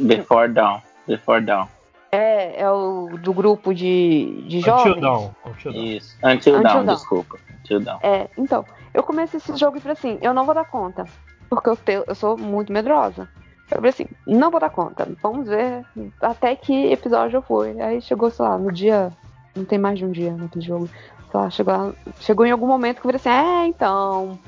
Before 0.00 0.52
Dawn. 0.52 0.80
Before 1.06 1.40
Dawn. 1.40 1.66
É, 2.12 2.60
é 2.62 2.70
o 2.70 3.18
do 3.18 3.32
grupo 3.32 3.74
de, 3.74 4.44
de 4.46 4.60
jovens. 4.60 4.96
Until 4.96 5.00
Dawn. 5.00 5.30
Until 5.46 5.72
Dawn. 5.72 5.84
Isso. 5.84 6.16
Until, 6.18 6.34
Until 6.36 6.62
Dawn, 6.62 6.84
Dawn, 6.84 6.94
desculpa. 6.94 7.38
Until 7.58 7.80
Dawn. 7.80 7.98
É, 8.02 8.28
então, 8.36 8.64
eu 8.92 9.02
comecei 9.02 9.38
esse 9.38 9.56
jogo 9.56 9.78
e 9.78 9.80
falei 9.80 9.96
assim, 9.98 10.18
eu 10.20 10.34
não 10.34 10.44
vou 10.44 10.54
dar 10.54 10.66
conta. 10.66 11.04
Porque 11.48 11.68
eu, 11.68 11.76
te, 11.76 12.04
eu 12.06 12.14
sou 12.14 12.36
muito 12.36 12.72
medrosa. 12.72 13.28
Eu 13.70 13.76
falei 13.76 13.90
assim, 13.90 14.06
não 14.26 14.50
vou 14.50 14.60
dar 14.60 14.70
conta. 14.70 15.08
Vamos 15.22 15.48
ver 15.48 15.84
até 16.20 16.54
que 16.54 16.92
episódio 16.92 17.38
eu 17.38 17.42
fui. 17.42 17.80
Aí 17.80 18.00
chegou, 18.00 18.30
sei 18.30 18.44
lá, 18.44 18.58
no 18.58 18.70
dia 18.70 19.10
não 19.56 19.64
tem 19.64 19.78
mais 19.78 19.98
de 19.98 20.04
um 20.04 20.10
dia 20.10 20.32
naquele 20.32 20.64
jogo. 20.64 20.88
Sei 21.30 21.40
lá, 21.40 21.50
chegou, 21.50 21.94
chegou 22.20 22.46
em 22.46 22.52
algum 22.52 22.66
momento 22.66 23.00
que 23.00 23.06
eu 23.06 23.12
falei 23.12 23.16
assim, 23.16 23.64
é, 23.64 23.66
então. 23.66 24.38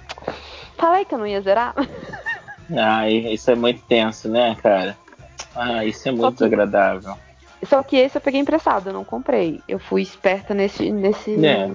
Falei 0.77 1.05
que 1.05 1.15
eu 1.15 1.19
não 1.19 1.27
ia 1.27 1.41
zerar. 1.41 1.75
Ah, 2.71 3.09
isso 3.09 3.51
é 3.51 3.55
muito 3.55 3.83
tenso, 3.83 4.29
né, 4.29 4.57
cara? 4.63 4.97
Ah, 5.55 5.85
isso 5.85 6.09
é 6.09 6.13
muito 6.13 6.33
que, 6.33 6.45
desagradável. 6.45 7.17
Só 7.65 7.83
que 7.83 7.97
esse 7.97 8.17
eu 8.17 8.21
peguei 8.21 8.41
emprestado, 8.41 8.89
eu 8.89 8.93
não 8.93 9.05
comprei. 9.05 9.61
Eu 9.69 9.79
fui 9.79 10.03
esperta 10.03 10.55
nesse. 10.55 10.91
nesse... 10.91 11.45
É, 11.45 11.71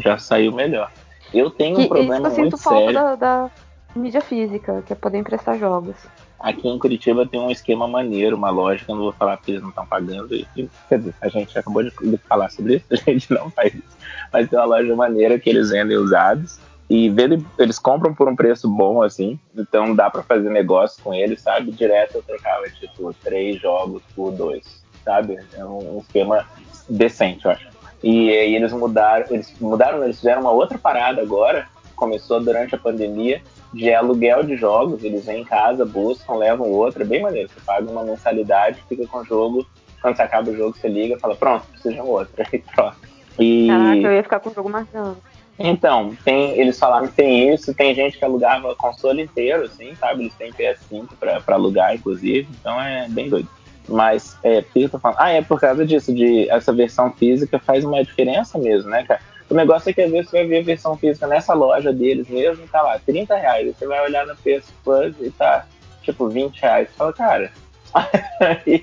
já 0.00 0.18
saiu 0.18 0.52
melhor. 0.52 0.90
Eu 1.32 1.50
tenho 1.50 1.76
que, 1.76 1.82
um 1.82 1.88
problema 1.88 2.28
isso 2.28 2.38
eu 2.38 2.42
muito 2.42 2.56
sinto 2.56 2.62
falta 2.62 2.92
da, 2.92 3.14
da 3.14 3.50
mídia 3.94 4.20
física, 4.20 4.82
que 4.86 4.92
é 4.92 4.96
poder 4.96 5.18
emprestar 5.18 5.58
jogos. 5.58 5.96
Aqui 6.38 6.68
em 6.68 6.78
Curitiba 6.78 7.26
tem 7.26 7.40
um 7.40 7.50
esquema 7.50 7.88
maneiro, 7.88 8.36
uma 8.36 8.50
eu 8.50 8.94
não 8.94 8.98
vou 8.98 9.12
falar 9.12 9.36
porque 9.36 9.50
eles 9.50 9.62
não 9.62 9.70
estão 9.70 9.84
pagando. 9.84 10.34
E, 10.34 10.46
quer 10.88 10.98
dizer, 10.98 11.14
a 11.20 11.28
gente 11.28 11.58
acabou 11.58 11.82
de, 11.82 11.90
falar 12.28 12.48
sobre 12.50 12.76
isso, 12.76 12.86
a 12.94 13.10
gente 13.10 13.32
não 13.32 13.50
faz 13.50 13.74
isso. 13.74 13.96
Mas 14.32 14.48
tem 14.48 14.58
uma 14.58 14.64
loja 14.64 14.94
maneira 14.94 15.38
que 15.38 15.50
eles 15.50 15.70
vendem 15.70 15.96
usados. 15.96 16.60
E 16.90 17.12
eles 17.58 17.78
compram 17.78 18.14
por 18.14 18.28
um 18.28 18.34
preço 18.34 18.68
bom, 18.68 19.02
assim. 19.02 19.38
Então 19.54 19.94
dá 19.94 20.08
para 20.08 20.22
fazer 20.22 20.48
negócio 20.48 21.02
com 21.02 21.12
eles, 21.12 21.42
sabe? 21.42 21.70
Direto 21.70 22.16
eu 22.16 22.22
trocava, 22.22 22.68
tipo, 22.70 23.12
três 23.22 23.60
jogos 23.60 24.02
por 24.16 24.32
dois, 24.32 24.82
sabe? 25.04 25.38
É 25.54 25.64
um, 25.64 25.98
esquema 25.98 26.46
decente, 26.88 27.44
eu 27.44 27.50
acho. 27.50 27.68
E 28.02 28.30
aí 28.30 28.54
eles 28.54 28.72
mudaram, 28.72 29.26
eles 29.30 29.54
mudaram, 29.60 30.02
eles 30.02 30.16
fizeram 30.16 30.42
uma 30.42 30.52
outra 30.52 30.78
parada 30.78 31.20
agora, 31.20 31.68
começou 31.94 32.40
durante 32.40 32.74
a 32.74 32.78
pandemia, 32.78 33.42
de 33.74 33.92
aluguel 33.92 34.44
de 34.44 34.56
jogos, 34.56 35.04
eles 35.04 35.26
vêm 35.26 35.42
em 35.42 35.44
casa, 35.44 35.84
buscam, 35.84 36.36
levam 36.36 36.70
outro, 36.70 37.02
é 37.02 37.04
bem 37.04 37.20
maneiro. 37.20 37.50
Você 37.50 37.60
paga 37.66 37.90
uma 37.90 38.02
mensalidade, 38.02 38.82
fica 38.88 39.06
com 39.06 39.18
o 39.18 39.24
jogo, 39.24 39.66
quando 40.00 40.16
você 40.16 40.22
acaba 40.22 40.50
o 40.50 40.56
jogo, 40.56 40.74
você 40.76 40.88
liga 40.88 41.18
fala, 41.18 41.34
pronto, 41.34 41.66
precisa 41.66 41.94
de 41.94 42.00
um 42.00 42.06
outro, 42.06 42.32
aí 42.38 42.60
troca. 42.74 42.96
E... 43.38 43.66
Caraca, 43.68 44.00
eu 44.00 44.12
ia 44.12 44.22
ficar 44.22 44.40
com 44.40 44.50
o 44.50 44.54
jogo 44.54 44.70
marcando. 44.70 45.18
Então, 45.58 46.16
tem, 46.24 46.58
eles 46.58 46.78
falaram 46.78 47.08
que 47.08 47.14
tem 47.14 47.52
isso, 47.52 47.74
tem 47.74 47.94
gente 47.94 48.16
que 48.16 48.24
alugava 48.24 48.76
console 48.76 49.22
inteiro, 49.22 49.64
assim, 49.64 49.94
sabe? 49.96 50.22
Eles 50.22 50.34
têm 50.34 50.52
PS5 50.52 51.08
pra, 51.18 51.40
pra 51.40 51.56
alugar, 51.56 51.94
inclusive, 51.94 52.48
então 52.60 52.80
é 52.80 53.08
bem 53.08 53.28
doido. 53.28 53.48
Mas, 53.88 54.38
é, 54.44 54.62
por 54.62 55.00
falando? 55.00 55.16
Ah, 55.18 55.30
é 55.30 55.42
por 55.42 55.58
causa 55.58 55.84
disso, 55.84 56.14
de 56.14 56.48
essa 56.50 56.72
versão 56.72 57.10
física 57.10 57.58
faz 57.58 57.84
uma 57.84 58.04
diferença 58.04 58.58
mesmo, 58.58 58.90
né, 58.90 59.02
cara? 59.02 59.20
O 59.50 59.54
negócio 59.54 59.88
é 59.88 59.92
que 59.92 60.02
às 60.02 60.10
vezes 60.10 60.30
você 60.30 60.38
vai 60.38 60.46
ver 60.46 60.58
a 60.58 60.62
versão 60.64 60.96
física 60.96 61.26
nessa 61.26 61.54
loja 61.54 61.92
deles 61.92 62.28
mesmo, 62.28 62.68
tá 62.68 62.82
lá, 62.82 62.98
30 62.98 63.34
reais. 63.34 63.74
Você 63.74 63.86
vai 63.86 64.04
olhar 64.04 64.26
no 64.26 64.36
PS 64.36 64.70
Plus 64.84 65.14
e 65.20 65.30
tá, 65.30 65.64
tipo, 66.02 66.28
20 66.28 66.60
reais. 66.60 66.88
Você 66.88 66.94
fala, 66.96 67.12
cara, 67.14 67.52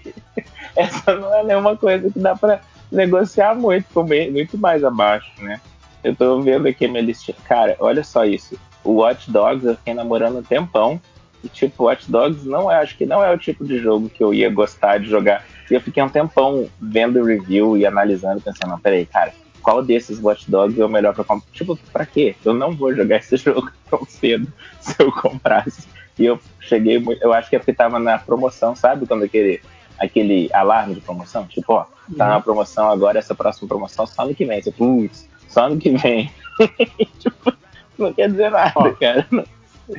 essa 0.75 1.15
não 1.15 1.33
é 1.35 1.43
nenhuma 1.43 1.77
coisa 1.77 2.09
que 2.09 2.17
dá 2.17 2.35
pra 2.35 2.59
negociar 2.91 3.53
muito, 3.53 3.87
muito 4.31 4.57
mais 4.57 4.83
abaixo, 4.83 5.31
né? 5.39 5.61
Eu 6.05 6.15
tô 6.15 6.39
vendo 6.39 6.67
aqui 6.67 6.85
a 6.85 6.87
minha 6.87 7.01
listinha. 7.01 7.35
Cara, 7.45 7.75
olha 7.79 8.03
só 8.03 8.23
isso. 8.25 8.55
O 8.83 8.97
Watch 8.97 9.31
Dogs 9.31 9.65
eu 9.65 9.75
fiquei 9.75 9.95
namorando 9.95 10.37
um 10.37 10.43
tempão. 10.43 11.01
E, 11.43 11.49
tipo, 11.49 11.85
Watch 11.85 12.11
Dogs 12.11 12.47
não 12.47 12.71
é, 12.71 12.75
acho 12.75 12.95
que 12.95 13.07
não 13.07 13.23
é 13.23 13.33
o 13.33 13.39
tipo 13.39 13.65
de 13.65 13.79
jogo 13.79 14.07
que 14.07 14.23
eu 14.23 14.31
ia 14.31 14.47
gostar 14.51 14.99
de 14.99 15.09
jogar. 15.09 15.43
E 15.69 15.73
eu 15.73 15.81
fiquei 15.81 16.03
um 16.03 16.09
tempão 16.09 16.69
vendo 16.79 17.23
review 17.23 17.75
e 17.75 17.87
analisando, 17.87 18.39
pensando, 18.39 18.69
não, 18.69 18.79
peraí, 18.79 19.03
cara, 19.07 19.33
qual 19.63 19.81
desses 19.81 20.21
Watch 20.21 20.49
Dogs 20.49 20.79
é 20.79 20.85
o 20.85 20.89
melhor 20.89 21.15
para 21.15 21.23
comprar. 21.23 21.49
Tipo, 21.51 21.75
pra 21.91 22.05
quê? 22.05 22.35
Eu 22.45 22.53
não 22.53 22.71
vou 22.71 22.93
jogar 22.93 23.17
esse 23.17 23.35
jogo 23.37 23.71
tão 23.89 24.05
cedo 24.05 24.47
se 24.79 24.95
eu 24.99 25.11
comprasse. 25.11 25.87
E 26.19 26.25
eu 26.25 26.39
cheguei, 26.59 27.03
eu 27.19 27.33
acho 27.33 27.49
que 27.49 27.55
é 27.55 27.59
porque 27.59 27.73
tava 27.73 27.97
na 27.97 28.19
promoção, 28.19 28.75
sabe? 28.75 29.07
Quando 29.07 29.23
aquele, 29.23 29.59
aquele 29.97 30.51
alarme 30.53 30.93
de 30.93 31.01
promoção, 31.01 31.47
tipo, 31.47 31.73
ó, 31.73 31.85
tá 32.15 32.25
uhum. 32.25 32.33
na 32.33 32.39
promoção 32.41 32.91
agora, 32.91 33.17
essa 33.17 33.33
próxima 33.33 33.67
promoção 33.67 34.05
só 34.05 34.21
ano 34.21 34.35
que 34.35 34.45
vem. 34.45 34.61
Você, 34.61 34.71
putz, 34.71 35.27
só 35.55 35.67
ano 35.67 35.77
que 35.77 35.89
vem. 35.91 36.29
tipo, 37.19 37.53
não 37.97 38.13
quer 38.13 38.29
dizer 38.29 38.51
nada, 38.51 38.73
ó, 38.75 38.91
cara. 38.91 39.25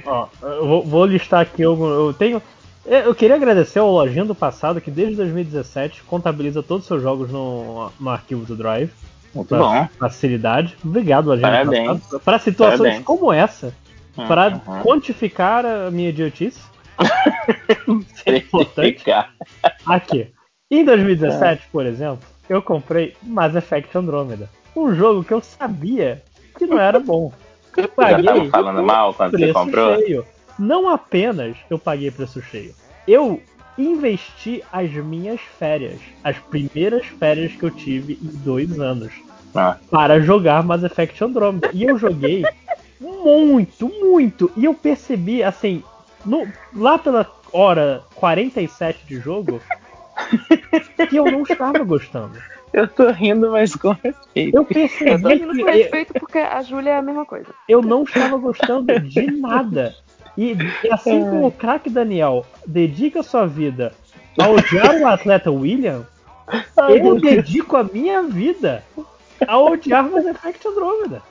Ó, 0.05 0.29
eu 0.43 0.67
vou, 0.67 0.85
vou 0.85 1.07
listar 1.07 1.41
aqui, 1.41 1.63
eu, 1.63 1.83
eu 1.83 2.13
tenho. 2.13 2.43
Eu 2.85 3.15
queria 3.15 3.35
agradecer 3.35 3.81
ao 3.81 3.91
Lojinha 3.91 4.25
do 4.25 4.35
passado 4.35 4.81
que 4.81 4.93
desde 4.93 5.17
2017 5.17 6.05
contabiliza 6.05 6.63
todos 6.63 6.85
os 6.85 6.89
seus 6.89 7.03
jogos 7.03 7.33
no, 7.33 7.91
no 7.99 8.11
arquivo 8.11 8.45
do 8.45 8.55
Drive. 8.55 8.91
Muito 9.35 9.57
bom. 9.57 9.89
Facilidade. 9.99 10.77
Obrigado, 10.85 11.27
Lojinha. 11.27 11.49
Parabéns. 11.49 12.01
Para 12.25 12.39
situações 12.39 12.79
Parabéns. 12.79 13.05
como 13.05 13.33
essa, 13.33 13.75
uhum. 14.17 14.29
para 14.29 14.61
quantificar 14.83 15.65
a 15.67 15.91
minha 15.91 16.11
idiotice. 16.11 16.61
é 18.25 18.37
importante. 18.37 19.05
Aqui. 19.85 20.31
Em 20.71 20.85
2017, 20.85 21.63
é. 21.63 21.69
por 21.73 21.87
exemplo, 21.87 22.21
eu 22.49 22.63
comprei 22.63 23.17
Mass 23.23 23.55
Effect 23.55 23.97
Andromeda. 23.99 24.49
Um 24.77 24.95
jogo 24.95 25.25
que 25.25 25.33
eu 25.33 25.41
sabia 25.41 26.23
que 26.57 26.67
não 26.67 26.79
era 26.79 27.01
bom. 27.01 27.33
Eu 27.77 27.89
paguei. 27.89 28.51
Falando 28.51 28.83
mal 28.83 29.15
quando 29.15 29.39
você 29.39 29.53
comprou? 29.53 29.99
Cheio. 29.99 30.27
não 30.59 30.89
apenas 30.89 31.57
eu 31.69 31.79
paguei 31.79 32.11
preço 32.11 32.41
cheio, 32.43 32.75
eu 33.09 33.41
investi 33.79 34.63
as 34.73 34.91
minhas 34.93 35.41
férias, 35.41 35.99
as 36.25 36.39
primeiras 36.39 37.07
férias 37.07 37.53
que 37.53 37.63
eu 37.63 37.71
tive 37.71 38.19
em 38.23 38.29
dois 38.39 38.79
anos, 38.79 39.13
ah. 39.55 39.77
para 39.91 40.21
jogar 40.21 40.63
Mass 40.63 40.83
Effect 40.83 41.23
Andromeda. 41.23 41.71
E 41.73 41.85
eu 41.85 41.99
joguei 41.99 42.45
muito, 43.01 43.89
muito. 43.89 44.51
E 44.57 44.65
eu 44.65 44.75
percebi, 44.75 45.43
assim, 45.43 45.83
no, 46.25 46.47
lá 46.75 46.99
pela 46.99 47.31
hora 47.53 48.03
47 48.15 49.07
de 49.07 49.21
jogo, 49.21 49.61
que 51.09 51.17
eu 51.17 51.25
não 51.25 51.43
estava 51.43 51.83
gostando. 51.85 52.39
Eu 52.73 52.89
tô 52.89 53.11
rindo, 53.11 53.53
mas 53.53 53.75
com 53.75 53.91
respeito. 53.91 54.57
Eu 54.57 54.65
percebi. 54.65 55.11
Eu 55.11 55.23
tô 55.23 55.29
rindo 55.29 55.65
com 55.65 55.71
respeito 55.71 56.13
porque 56.15 56.39
a 56.39 56.63
Júlia 56.63 56.91
é 56.91 56.97
a 56.99 57.03
mesma 57.03 57.25
coisa. 57.25 57.47
Eu 57.69 57.81
não 57.81 58.03
estava 58.03 58.37
gostando 58.37 58.99
de 59.01 59.31
nada. 59.31 59.95
E, 60.37 60.53
e 60.53 60.93
assim 60.93 61.21
como 61.21 61.47
o 61.47 61.53
craque 61.53 61.89
Daniel 61.89 62.45
dedica 62.67 63.23
sua 63.23 63.47
vida 63.47 63.95
a 64.39 64.49
odiar 64.49 64.97
o 64.97 65.07
atleta 65.07 65.51
William, 65.51 66.07
Ai, 66.77 67.01
eu 67.01 67.19
dedico 67.19 67.77
a 67.77 67.85
minha 67.85 68.23
vida 68.23 68.85
a 69.47 69.59
odiar 69.59 70.09
Mass 70.09 70.27
Effect 70.27 70.69
Andromeda. 70.69 71.23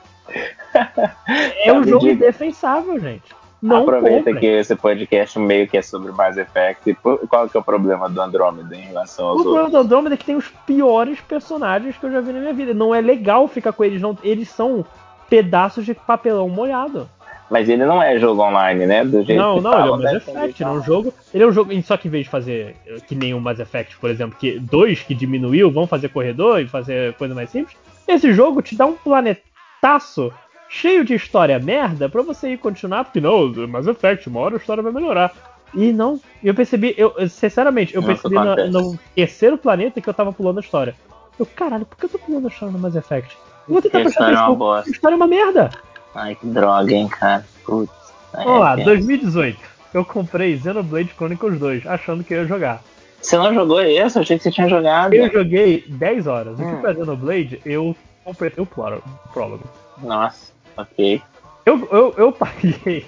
É 1.64 1.72
um 1.72 1.84
jogo 1.84 2.08
indefensável, 2.08 2.98
gente. 3.00 3.34
Não 3.62 3.82
Aproveita 3.82 4.18
comprem. 4.18 4.36
que 4.36 4.46
esse 4.46 4.76
podcast 4.76 5.38
meio 5.38 5.66
que 5.66 5.76
é 5.76 5.82
sobre 5.82 6.12
Mass 6.12 6.36
Effect. 6.36 6.94
Qual 7.28 7.48
que 7.48 7.56
é 7.56 7.60
o 7.60 7.62
problema 7.62 8.08
do 8.08 8.20
Andromeda 8.20 8.76
em 8.76 8.82
relação 8.82 9.28
aos 9.28 9.34
o 9.34 9.38
outros? 9.38 9.46
O 9.46 9.54
problema 9.54 9.70
do 9.70 9.76
Andromeda 9.78 10.14
é 10.14 10.18
que 10.18 10.24
tem 10.24 10.36
os 10.36 10.48
piores 10.66 11.20
personagens 11.20 11.96
que 11.96 12.04
eu 12.04 12.12
já 12.12 12.20
vi 12.20 12.32
na 12.32 12.40
minha 12.40 12.52
vida. 12.52 12.74
Não 12.74 12.94
é 12.94 13.00
legal 13.00 13.48
ficar 13.48 13.72
com 13.72 13.82
eles, 13.82 14.00
não. 14.00 14.16
Eles 14.22 14.48
são 14.50 14.84
pedaços 15.28 15.84
de 15.84 15.94
papelão 15.94 16.48
molhado. 16.48 17.08
Mas 17.50 17.68
ele 17.68 17.84
não 17.84 18.02
é 18.02 18.18
jogo 18.18 18.42
online, 18.42 18.86
né? 18.86 19.04
Do 19.04 19.22
jeito 19.22 19.38
não, 19.38 19.60
não, 19.60 19.70
fala, 19.70 19.84
ele 19.84 19.90
é 19.90 19.94
um 19.94 20.02
Mass 20.02 20.28
Effect, 20.28 20.62
ele 20.62 20.70
é 20.70 20.72
um 20.72 20.82
jogo. 20.82 21.14
Ele 21.32 21.44
é 21.44 21.46
um 21.46 21.52
jogo. 21.52 21.82
Só 21.82 21.96
que 21.96 22.08
em 22.08 22.10
vez 22.10 22.24
de 22.24 22.30
fazer 22.30 22.76
que 23.06 23.14
nem 23.14 23.32
o 23.34 23.40
Mass 23.40 23.58
Effect, 23.58 23.96
por 23.98 24.10
exemplo, 24.10 24.36
que 24.38 24.58
dois 24.58 25.00
que 25.02 25.14
diminuiu, 25.14 25.70
vão 25.70 25.86
fazer 25.86 26.08
corredor 26.08 26.60
e 26.60 26.66
fazer 26.66 27.14
coisa 27.14 27.34
mais 27.34 27.50
simples. 27.50 27.76
Esse 28.06 28.32
jogo 28.32 28.62
te 28.62 28.76
dá 28.76 28.84
um 28.84 28.94
planetaço 28.94 30.32
cheio 30.68 31.04
de 31.04 31.14
história 31.14 31.58
merda 31.58 32.08
pra 32.08 32.22
você 32.22 32.50
ir 32.50 32.58
continuar, 32.58 33.04
porque 33.04 33.20
não, 33.20 33.52
Mass 33.68 33.86
Effect, 33.86 34.28
uma 34.28 34.40
hora 34.40 34.56
a 34.56 34.58
história 34.58 34.82
vai 34.82 34.92
melhorar. 34.92 35.32
E 35.74 35.92
não, 35.92 36.20
eu 36.42 36.54
percebi, 36.54 36.94
eu, 36.96 37.14
sinceramente, 37.28 37.94
eu 37.94 38.02
percebi 38.02 38.34
no, 38.34 38.70
no, 38.70 38.98
terceiro 39.14 39.58
planeta 39.58 40.00
que 40.00 40.08
eu 40.08 40.14
tava 40.14 40.32
pulando 40.32 40.58
a 40.58 40.60
história. 40.60 40.94
Eu, 41.38 41.44
caralho, 41.44 41.84
por 41.84 41.98
que 41.98 42.06
eu 42.06 42.08
tô 42.08 42.18
pulando 42.18 42.46
a 42.46 42.48
história 42.48 42.72
no 42.72 42.78
Mass 42.78 42.94
Effect? 42.94 43.36
Eu 43.68 43.74
vou 43.74 43.82
tentar 43.82 44.00
prestar 44.00 44.26
atenção. 44.26 44.72
A 44.72 44.80
história 44.88 45.14
é 45.14 45.16
uma 45.16 45.26
merda. 45.26 45.70
Ai, 46.14 46.34
que 46.34 46.46
droga, 46.46 46.92
hein, 46.92 47.08
cara. 47.08 47.44
Putz. 47.64 47.92
Vamos 48.32 48.60
lá, 48.60 48.76
2018. 48.76 49.58
Eu 49.92 50.04
comprei 50.04 50.58
Xenoblade 50.58 51.12
Chronicles 51.16 51.58
2, 51.58 51.86
achando 51.86 52.22
que 52.22 52.34
eu 52.34 52.42
ia 52.42 52.46
jogar. 52.46 52.82
Você 53.20 53.36
não 53.36 53.52
jogou 53.52 53.80
esse? 53.80 54.16
Eu 54.16 54.22
achei 54.22 54.36
que 54.36 54.44
você 54.44 54.50
tinha 54.50 54.68
jogado. 54.68 55.14
Eu 55.14 55.30
joguei 55.30 55.84
10 55.88 56.26
horas. 56.26 56.60
Hum. 56.60 56.74
E 56.74 56.80
pra 56.80 56.94
Xenoblade, 56.94 57.60
eu 57.64 57.96
completei 58.24 58.62
o 58.62 58.66
prólogo. 58.66 59.64
Nossa, 60.02 60.52
ok. 60.76 61.22
Eu, 61.64 61.88
eu, 61.90 62.14
eu 62.16 62.32
paguei 62.32 63.06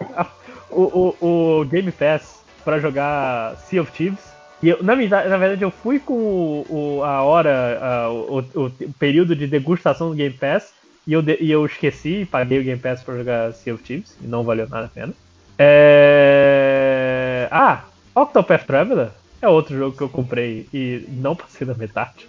o, 0.70 1.14
o, 1.20 1.60
o 1.60 1.64
Game 1.64 1.90
Pass 1.92 2.42
pra 2.64 2.78
jogar 2.78 3.56
Sea 3.56 3.82
of 3.82 3.92
Thieves. 3.92 4.32
E 4.62 4.68
eu, 4.68 4.82
na, 4.82 4.94
na 4.94 5.36
verdade, 5.36 5.62
eu 5.62 5.70
fui 5.70 5.98
com 5.98 6.14
o, 6.14 6.66
o 6.68 7.04
a 7.04 7.22
hora, 7.22 7.78
a, 7.80 8.10
o, 8.10 8.38
o, 8.38 8.70
período 8.98 9.34
de 9.34 9.46
degustação 9.46 10.10
do 10.10 10.14
Game 10.14 10.34
Pass 10.34 10.72
e 11.06 11.12
eu, 11.12 11.22
e 11.40 11.50
eu 11.50 11.66
esqueci, 11.66 12.26
paguei 12.30 12.60
o 12.60 12.64
Game 12.64 12.80
Pass 12.80 13.02
pra 13.02 13.16
jogar 13.16 13.52
Sea 13.54 13.74
of 13.74 13.82
Thieves, 13.82 14.16
e 14.22 14.26
não 14.26 14.44
valeu 14.44 14.68
nada 14.68 14.86
a 14.86 14.88
pena. 14.88 15.12
É... 15.58 17.48
Ah, 17.50 17.84
Octopath 18.14 18.66
Traveler 18.66 19.08
é 19.40 19.48
outro 19.48 19.76
jogo 19.76 19.96
que 19.96 20.02
eu 20.02 20.08
comprei 20.08 20.68
e 20.72 21.04
não 21.08 21.34
passei 21.34 21.66
da 21.66 21.74
metade. 21.74 22.28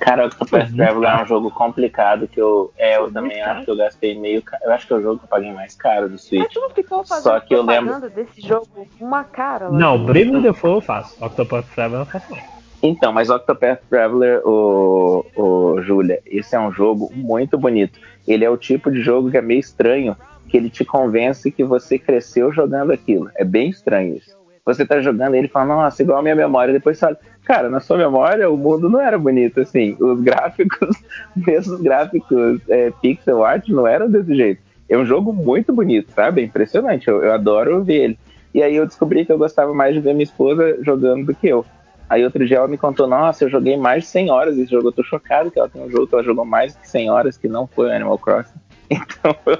Cara, 0.00 0.26
Octopath 0.26 0.74
Traveler 0.74 1.10
é 1.10 1.22
um 1.22 1.26
jogo 1.26 1.50
complicado 1.50 2.28
que 2.28 2.40
eu, 2.40 2.72
é, 2.76 2.96
eu 2.96 3.12
também 3.12 3.40
acho 3.42 3.64
que 3.64 3.70
eu 3.70 3.76
gastei 3.76 4.18
meio 4.18 4.42
Eu 4.62 4.72
acho 4.72 4.86
que 4.86 4.92
é 4.92 4.96
o 4.96 5.02
jogo 5.02 5.18
que 5.18 5.24
eu 5.24 5.28
paguei 5.28 5.52
mais 5.52 5.74
caro 5.74 6.08
do 6.08 6.18
Switch. 6.18 6.42
Mas 6.42 6.52
tu 6.52 6.60
não 6.60 6.70
ficou 6.70 7.04
fazendo 7.04 7.22
Só 7.22 7.40
que 7.40 7.54
eu 7.54 7.62
lembro 7.62 8.10
desse 8.10 8.40
jogo 8.40 8.66
uma 9.00 9.24
cara 9.24 9.68
lá. 9.68 9.78
Não, 9.78 10.04
Bravely 10.04 10.42
Default 10.42 10.76
eu 10.76 10.80
faço. 10.80 11.24
Octopath 11.24 11.66
Traveler 11.74 12.02
eu 12.02 12.06
faço 12.06 12.30
não. 12.30 12.54
Então, 12.82 13.12
mas 13.12 13.30
Octopath 13.30 13.80
Traveler, 13.88 14.46
o, 14.46 15.24
o 15.34 15.80
Julia, 15.80 16.20
esse 16.26 16.54
é 16.54 16.60
um 16.60 16.70
jogo 16.70 17.10
muito 17.14 17.56
bonito. 17.56 17.98
Ele 18.28 18.44
é 18.44 18.50
o 18.50 18.58
tipo 18.58 18.90
de 18.90 19.00
jogo 19.00 19.30
que 19.30 19.38
é 19.38 19.42
meio 19.42 19.60
estranho, 19.60 20.14
que 20.50 20.56
ele 20.56 20.68
te 20.68 20.84
convence 20.84 21.50
que 21.50 21.64
você 21.64 21.98
cresceu 21.98 22.52
jogando 22.52 22.92
aquilo. 22.92 23.30
É 23.36 23.44
bem 23.44 23.70
estranho 23.70 24.16
isso. 24.16 24.36
Você 24.64 24.86
tá 24.86 25.00
jogando 25.00 25.34
ele 25.34 25.46
e 25.46 25.50
fala, 25.50 25.66
nossa, 25.66 26.02
igual 26.02 26.18
a 26.18 26.22
minha 26.22 26.34
memória. 26.34 26.72
Depois 26.72 26.98
fala, 26.98 27.18
cara, 27.44 27.68
na 27.68 27.80
sua 27.80 27.98
memória 27.98 28.50
o 28.50 28.56
mundo 28.56 28.88
não 28.88 29.00
era 29.00 29.18
bonito 29.18 29.60
assim. 29.60 29.96
Os 30.00 30.20
gráficos, 30.20 30.96
mesmo 31.36 31.74
os 31.74 31.82
gráficos 31.82 32.60
é, 32.68 32.90
pixel 33.02 33.44
art 33.44 33.68
não 33.68 33.86
eram 33.86 34.10
desse 34.10 34.34
jeito. 34.34 34.62
É 34.88 34.96
um 34.96 35.04
jogo 35.04 35.32
muito 35.32 35.72
bonito, 35.72 36.10
sabe? 36.12 36.40
É 36.40 36.44
impressionante. 36.44 37.08
Eu, 37.08 37.22
eu 37.22 37.32
adoro 37.32 37.84
ver 37.84 38.04
ele. 38.04 38.18
E 38.54 38.62
aí 38.62 38.76
eu 38.76 38.86
descobri 38.86 39.26
que 39.26 39.32
eu 39.32 39.38
gostava 39.38 39.74
mais 39.74 39.94
de 39.94 40.00
ver 40.00 40.14
minha 40.14 40.24
esposa 40.24 40.78
jogando 40.82 41.26
do 41.26 41.34
que 41.34 41.48
eu. 41.48 41.64
Aí 42.08 42.24
outro 42.24 42.46
dia 42.46 42.58
ela 42.58 42.68
me 42.68 42.78
contou, 42.78 43.06
nossa, 43.06 43.44
eu 43.44 43.50
joguei 43.50 43.76
mais 43.76 44.04
de 44.04 44.10
100 44.10 44.30
horas 44.30 44.58
esse 44.58 44.70
jogo. 44.70 44.88
Eu 44.88 44.92
tô 44.92 45.02
chocado 45.02 45.50
que 45.50 45.58
ela 45.58 45.68
tem 45.68 45.82
um 45.82 45.90
jogo 45.90 46.06
que 46.06 46.14
ela 46.14 46.22
jogou 46.22 46.44
mais 46.44 46.76
de 46.76 46.88
100 46.88 47.10
horas, 47.10 47.36
que 47.36 47.48
não 47.48 47.66
foi 47.66 47.94
Animal 47.94 48.18
Crossing. 48.18 48.54
Então 48.90 49.34
eu, 49.46 49.58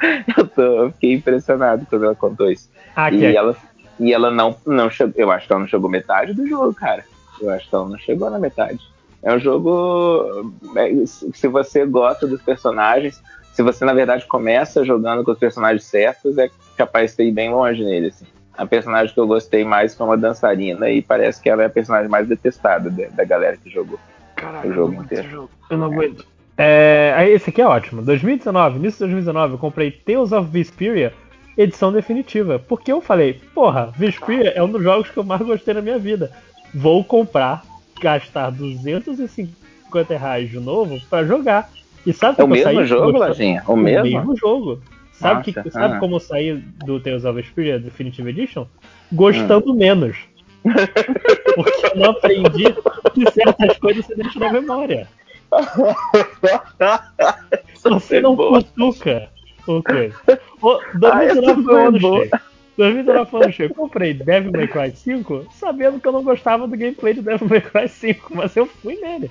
eu, 0.36 0.48
tô, 0.48 0.62
eu 0.62 0.92
fiquei 0.92 1.14
impressionado 1.14 1.86
quando 1.88 2.04
ela 2.04 2.14
contou 2.14 2.50
isso. 2.50 2.68
Ah, 2.94 3.10
e, 3.10 3.24
é. 3.24 3.34
ela, 3.34 3.56
e 3.98 4.12
ela 4.12 4.30
não, 4.30 4.56
não 4.66 4.90
chegou, 4.90 5.14
eu 5.16 5.30
acho 5.30 5.46
que 5.46 5.52
ela 5.52 5.60
não 5.60 5.68
chegou 5.68 5.88
metade 5.88 6.34
do 6.34 6.46
jogo, 6.46 6.74
cara. 6.74 7.04
Eu 7.40 7.50
acho 7.50 7.68
que 7.68 7.74
ela 7.74 7.88
não 7.88 7.98
chegou 7.98 8.30
na 8.30 8.38
metade. 8.38 8.80
É 9.22 9.34
um 9.34 9.38
jogo. 9.38 10.54
É, 10.76 11.06
se 11.06 11.48
você 11.48 11.84
gosta 11.84 12.26
dos 12.26 12.40
personagens, 12.42 13.22
se 13.52 13.62
você 13.62 13.84
na 13.84 13.94
verdade 13.94 14.26
começa 14.26 14.84
jogando 14.84 15.24
com 15.24 15.32
os 15.32 15.38
personagens 15.38 15.84
certos, 15.84 16.38
é 16.38 16.48
capaz 16.76 17.14
de 17.14 17.24
ir 17.24 17.32
bem 17.32 17.50
longe 17.50 17.84
nele, 17.84 18.08
assim 18.08 18.26
a 18.56 18.66
personagem 18.66 19.12
que 19.12 19.20
eu 19.20 19.26
gostei 19.26 19.64
mais 19.64 19.94
foi 19.94 20.06
uma 20.06 20.16
dançarina 20.16 20.88
e 20.88 21.02
parece 21.02 21.40
que 21.40 21.48
ela 21.48 21.62
é 21.62 21.66
a 21.66 21.70
personagem 21.70 22.08
mais 22.08 22.26
detestada 22.26 22.90
da, 22.90 23.06
da 23.08 23.24
galera 23.24 23.56
que 23.56 23.68
jogou 23.68 23.98
Caralho, 24.34 24.70
o 24.70 24.74
jogo 24.74 24.94
inteiro. 24.94 25.28
Jogo. 25.28 25.50
Eu 25.70 25.78
não 25.78 25.86
aguento. 25.86 26.26
É, 26.56 27.26
esse 27.28 27.50
aqui 27.50 27.60
é 27.60 27.66
ótimo. 27.66 28.00
2019, 28.02 28.78
início 28.78 29.06
de 29.06 29.12
2019, 29.12 29.54
eu 29.54 29.58
comprei 29.58 29.90
Tales 29.90 30.32
of 30.32 30.50
Vesperia, 30.50 31.12
edição 31.56 31.92
definitiva. 31.92 32.58
Porque 32.58 32.92
eu 32.92 33.00
falei, 33.00 33.40
porra, 33.54 33.92
Vesperia 33.96 34.50
é 34.50 34.62
um 34.62 34.70
dos 34.70 34.82
jogos 34.82 35.10
que 35.10 35.16
eu 35.16 35.24
mais 35.24 35.40
gostei 35.42 35.74
na 35.74 35.82
minha 35.82 35.98
vida. 35.98 36.30
Vou 36.74 37.04
comprar, 37.04 37.64
gastar 38.00 38.50
250 38.50 40.16
reais 40.16 40.50
de 40.50 40.60
novo 40.60 41.00
para 41.08 41.26
jogar. 41.26 41.70
E 42.04 42.12
sabe 42.12 42.40
é 42.40 42.44
o 42.44 42.48
mesmo 42.48 42.84
jogo, 42.84 43.18
Lajinha? 43.18 43.62
O, 43.66 43.72
o 43.72 43.76
mesmo? 43.76 44.04
mesmo 44.04 44.36
jogo. 44.36 44.80
Sabe, 45.12 45.44
que, 45.44 45.52
sabe 45.70 45.94
ah. 45.94 45.98
como 45.98 46.16
eu 46.16 46.20
saí 46.20 46.62
do 46.84 47.00
Tales 47.00 47.24
of 47.24 47.40
Vesperia 47.40 47.78
Definitive 47.78 48.28
Edition? 48.28 48.66
Gostando 49.10 49.72
hum. 49.72 49.76
menos. 49.76 50.18
Porque 51.54 51.86
eu 51.86 51.96
não 51.96 52.10
aprendi 52.10 52.64
que 53.14 53.30
certas 53.30 53.78
coisas 53.78 54.04
você 54.04 54.14
deixa 54.14 54.38
na 54.38 54.52
memória. 54.52 55.08
você 57.82 58.20
não 58.20 58.36
cutuca 58.36 59.30
o 59.66 59.82
coisa. 59.82 60.14
O 60.62 60.80
2019 60.98 61.62
foi 61.62 62.00
cheio. 62.00 62.30
2019 62.76 63.30
foi 63.30 63.52
cheio. 63.52 63.74
Comprei 63.74 64.14
Devil 64.14 64.52
May 64.52 64.68
Cry 64.68 64.92
5 64.94 65.46
sabendo 65.52 66.00
que 66.00 66.06
eu 66.06 66.12
não 66.12 66.22
gostava 66.22 66.66
do 66.66 66.76
gameplay 66.76 67.14
de 67.14 67.22
Devil 67.22 67.48
May 67.48 67.60
Cry 67.60 67.88
5, 67.88 68.34
mas 68.34 68.56
eu 68.56 68.66
fui 68.66 68.96
nele. 68.96 69.30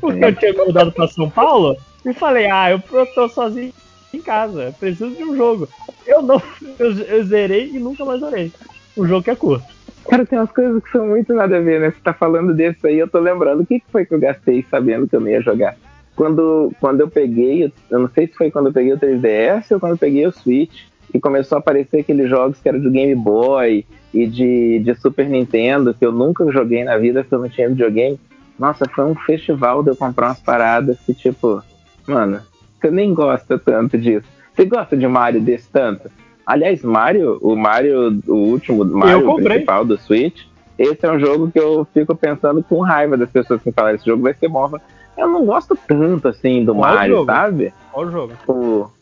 Porque 0.00 0.24
eu 0.24 0.34
tinha 0.34 0.52
mudado 0.52 0.90
pra 0.92 1.06
São 1.06 1.30
Paulo 1.30 1.76
e 2.04 2.12
falei, 2.12 2.46
ah, 2.50 2.70
eu, 2.70 2.80
tô 3.14 3.28
sozinho 3.28 3.72
em 4.12 4.20
casa. 4.20 4.74
Preciso 4.78 5.14
de 5.14 5.22
um 5.22 5.36
jogo. 5.36 5.68
Eu 6.06 6.22
não. 6.22 6.40
Eu, 6.78 6.92
eu 6.92 7.24
zerei 7.24 7.70
e 7.70 7.78
nunca 7.78 8.04
mais 8.04 8.20
zerei. 8.20 8.52
Um 8.96 9.06
jogo 9.06 9.22
que 9.22 9.30
é 9.30 9.36
curto. 9.36 9.66
Cara, 10.08 10.24
tem 10.24 10.38
umas 10.38 10.52
coisas 10.52 10.82
que 10.82 10.90
são 10.90 11.06
muito 11.08 11.34
nada 11.34 11.56
a 11.56 11.60
ver, 11.60 11.80
né? 11.80 11.90
Você 11.90 12.00
tá 12.02 12.12
falando 12.12 12.54
desse 12.54 12.86
aí, 12.86 12.98
eu 12.98 13.08
tô 13.08 13.18
lembrando. 13.18 13.62
O 13.62 13.66
que 13.66 13.82
foi 13.90 14.06
que 14.06 14.14
eu 14.14 14.20
gastei 14.20 14.64
sabendo 14.70 15.08
que 15.08 15.16
eu 15.16 15.20
não 15.20 15.28
ia 15.28 15.40
jogar? 15.40 15.76
Quando, 16.16 16.72
quando 16.80 17.00
eu 17.00 17.08
peguei, 17.08 17.70
eu 17.90 17.98
não 17.98 18.08
sei 18.08 18.26
se 18.26 18.34
foi 18.34 18.50
quando 18.50 18.68
eu 18.68 18.72
peguei 18.72 18.94
o 18.94 18.98
3DS 18.98 19.66
ou 19.70 19.78
quando 19.78 19.92
eu 19.92 19.98
peguei 19.98 20.26
o 20.26 20.32
Switch, 20.32 20.86
e 21.12 21.20
começou 21.20 21.56
a 21.56 21.58
aparecer 21.58 22.00
aqueles 22.00 22.28
jogos 22.28 22.58
que 22.58 22.68
eram 22.68 22.80
do 22.80 22.90
Game 22.90 23.14
Boy 23.14 23.86
e 24.12 24.26
de, 24.26 24.80
de 24.80 24.94
Super 24.96 25.28
Nintendo, 25.28 25.94
que 25.94 26.04
eu 26.04 26.12
nunca 26.12 26.50
joguei 26.50 26.84
na 26.84 26.96
vida, 26.96 27.22
porque 27.22 27.34
eu 27.34 27.40
não 27.40 27.48
tinha 27.48 27.68
videogame. 27.68 28.18
Nossa, 28.58 28.88
foi 28.88 29.04
um 29.04 29.14
festival 29.14 29.82
de 29.82 29.90
eu 29.90 29.96
comprar 29.96 30.28
umas 30.28 30.40
paradas 30.40 30.98
que, 31.04 31.14
tipo, 31.14 31.62
mano, 32.06 32.40
você 32.80 32.90
nem 32.90 33.12
gosta 33.12 33.58
tanto 33.58 33.98
disso. 33.98 34.26
Você 34.54 34.64
gosta 34.64 34.96
de 34.96 35.06
Mario 35.06 35.40
desse 35.40 35.68
tanto? 35.70 36.10
Aliás, 36.46 36.82
Mario, 36.82 37.38
o 37.42 37.54
Mario, 37.54 38.20
o 38.26 38.34
último 38.34 38.84
Mario 38.84 39.34
principal 39.36 39.84
do 39.84 39.98
Switch, 39.98 40.44
esse 40.78 41.04
é 41.04 41.10
um 41.10 41.18
jogo 41.18 41.50
que 41.50 41.58
eu 41.58 41.86
fico 41.92 42.14
pensando 42.14 42.62
com 42.62 42.80
raiva 42.80 43.16
das 43.16 43.30
pessoas 43.30 43.62
que 43.62 43.72
falam 43.72 43.94
esse 43.94 44.06
jogo 44.06 44.22
vai 44.22 44.34
ser 44.34 44.48
morfa. 44.48 44.80
Eu 45.16 45.28
não 45.28 45.46
gosto 45.46 45.76
tanto 45.88 46.28
assim 46.28 46.64
do 46.64 46.74
Qual 46.74 46.94
Mario, 46.94 47.16
jogo? 47.16 47.26
sabe? 47.26 47.74
Qual 47.92 48.10
jogo? 48.10 48.34
O, 48.46 48.52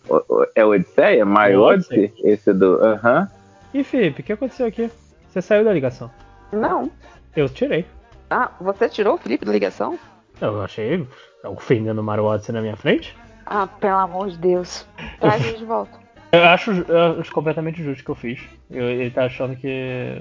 o, 0.09 0.17
o, 0.29 0.47
é 0.55 0.65
o 0.65 0.71
Odisseia? 0.71 1.25
Mario 1.25 1.63
Odyssey? 1.63 2.13
Esse 2.23 2.53
do. 2.53 2.77
Aham. 2.85 3.23
Uh 3.23 3.25
-huh. 3.25 3.29
E 3.75 3.83
Felipe, 3.85 4.21
o 4.21 4.25
que 4.25 4.33
aconteceu 4.33 4.67
aqui? 4.67 4.89
Você 5.29 5.43
saiu 5.43 5.65
da 5.65 5.73
ligação? 5.73 6.11
Não. 6.53 6.91
Eu 7.35 7.49
tirei. 7.49 7.85
Ah, 8.31 8.51
você 8.61 8.89
tirou 8.89 9.15
o 9.15 9.19
Felipe 9.19 9.45
da 9.45 9.53
ligação? 9.53 9.99
Eu 10.41 10.63
achei 10.63 11.07
ofendendo 11.45 12.01
o 12.01 12.05
Mario 12.05 12.25
Odyssey 12.25 12.55
na 12.55 12.61
minha 12.61 12.77
frente. 12.77 13.17
Ah, 13.47 13.67
pelo 13.67 13.99
amor 13.99 14.31
de 14.31 14.39
Deus. 14.39 14.87
Traz 15.21 15.45
ele 15.45 15.59
de 15.59 15.65
volta. 15.65 15.99
Eu 16.33 16.43
acho, 16.47 16.73
eu 16.73 17.21
acho 17.21 17.31
completamente 17.31 17.81
justo 17.81 18.01
o 18.01 18.05
que 18.05 18.11
eu 18.11 18.15
fiz. 18.17 18.41
Eu, 18.69 18.91
ele 18.91 19.09
tá 19.09 19.27
achando 19.27 19.55
que. 19.55 20.21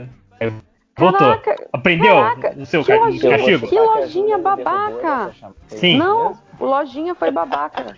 Voltou. 0.97 1.19
Caraca, 1.19 1.69
Aprendeu 1.73 2.15
caraca, 2.15 2.55
o 2.57 2.65
seu 2.65 2.83
que 2.83 2.93
lojinha, 2.93 3.37
castigo? 3.37 3.67
Que 3.67 3.79
lojinha 3.79 4.37
babaca! 4.37 5.31
Sim. 5.67 5.97
Não, 5.97 6.37
o 6.59 6.65
lojinha 6.65 7.15
foi 7.15 7.31
babaca. 7.31 7.97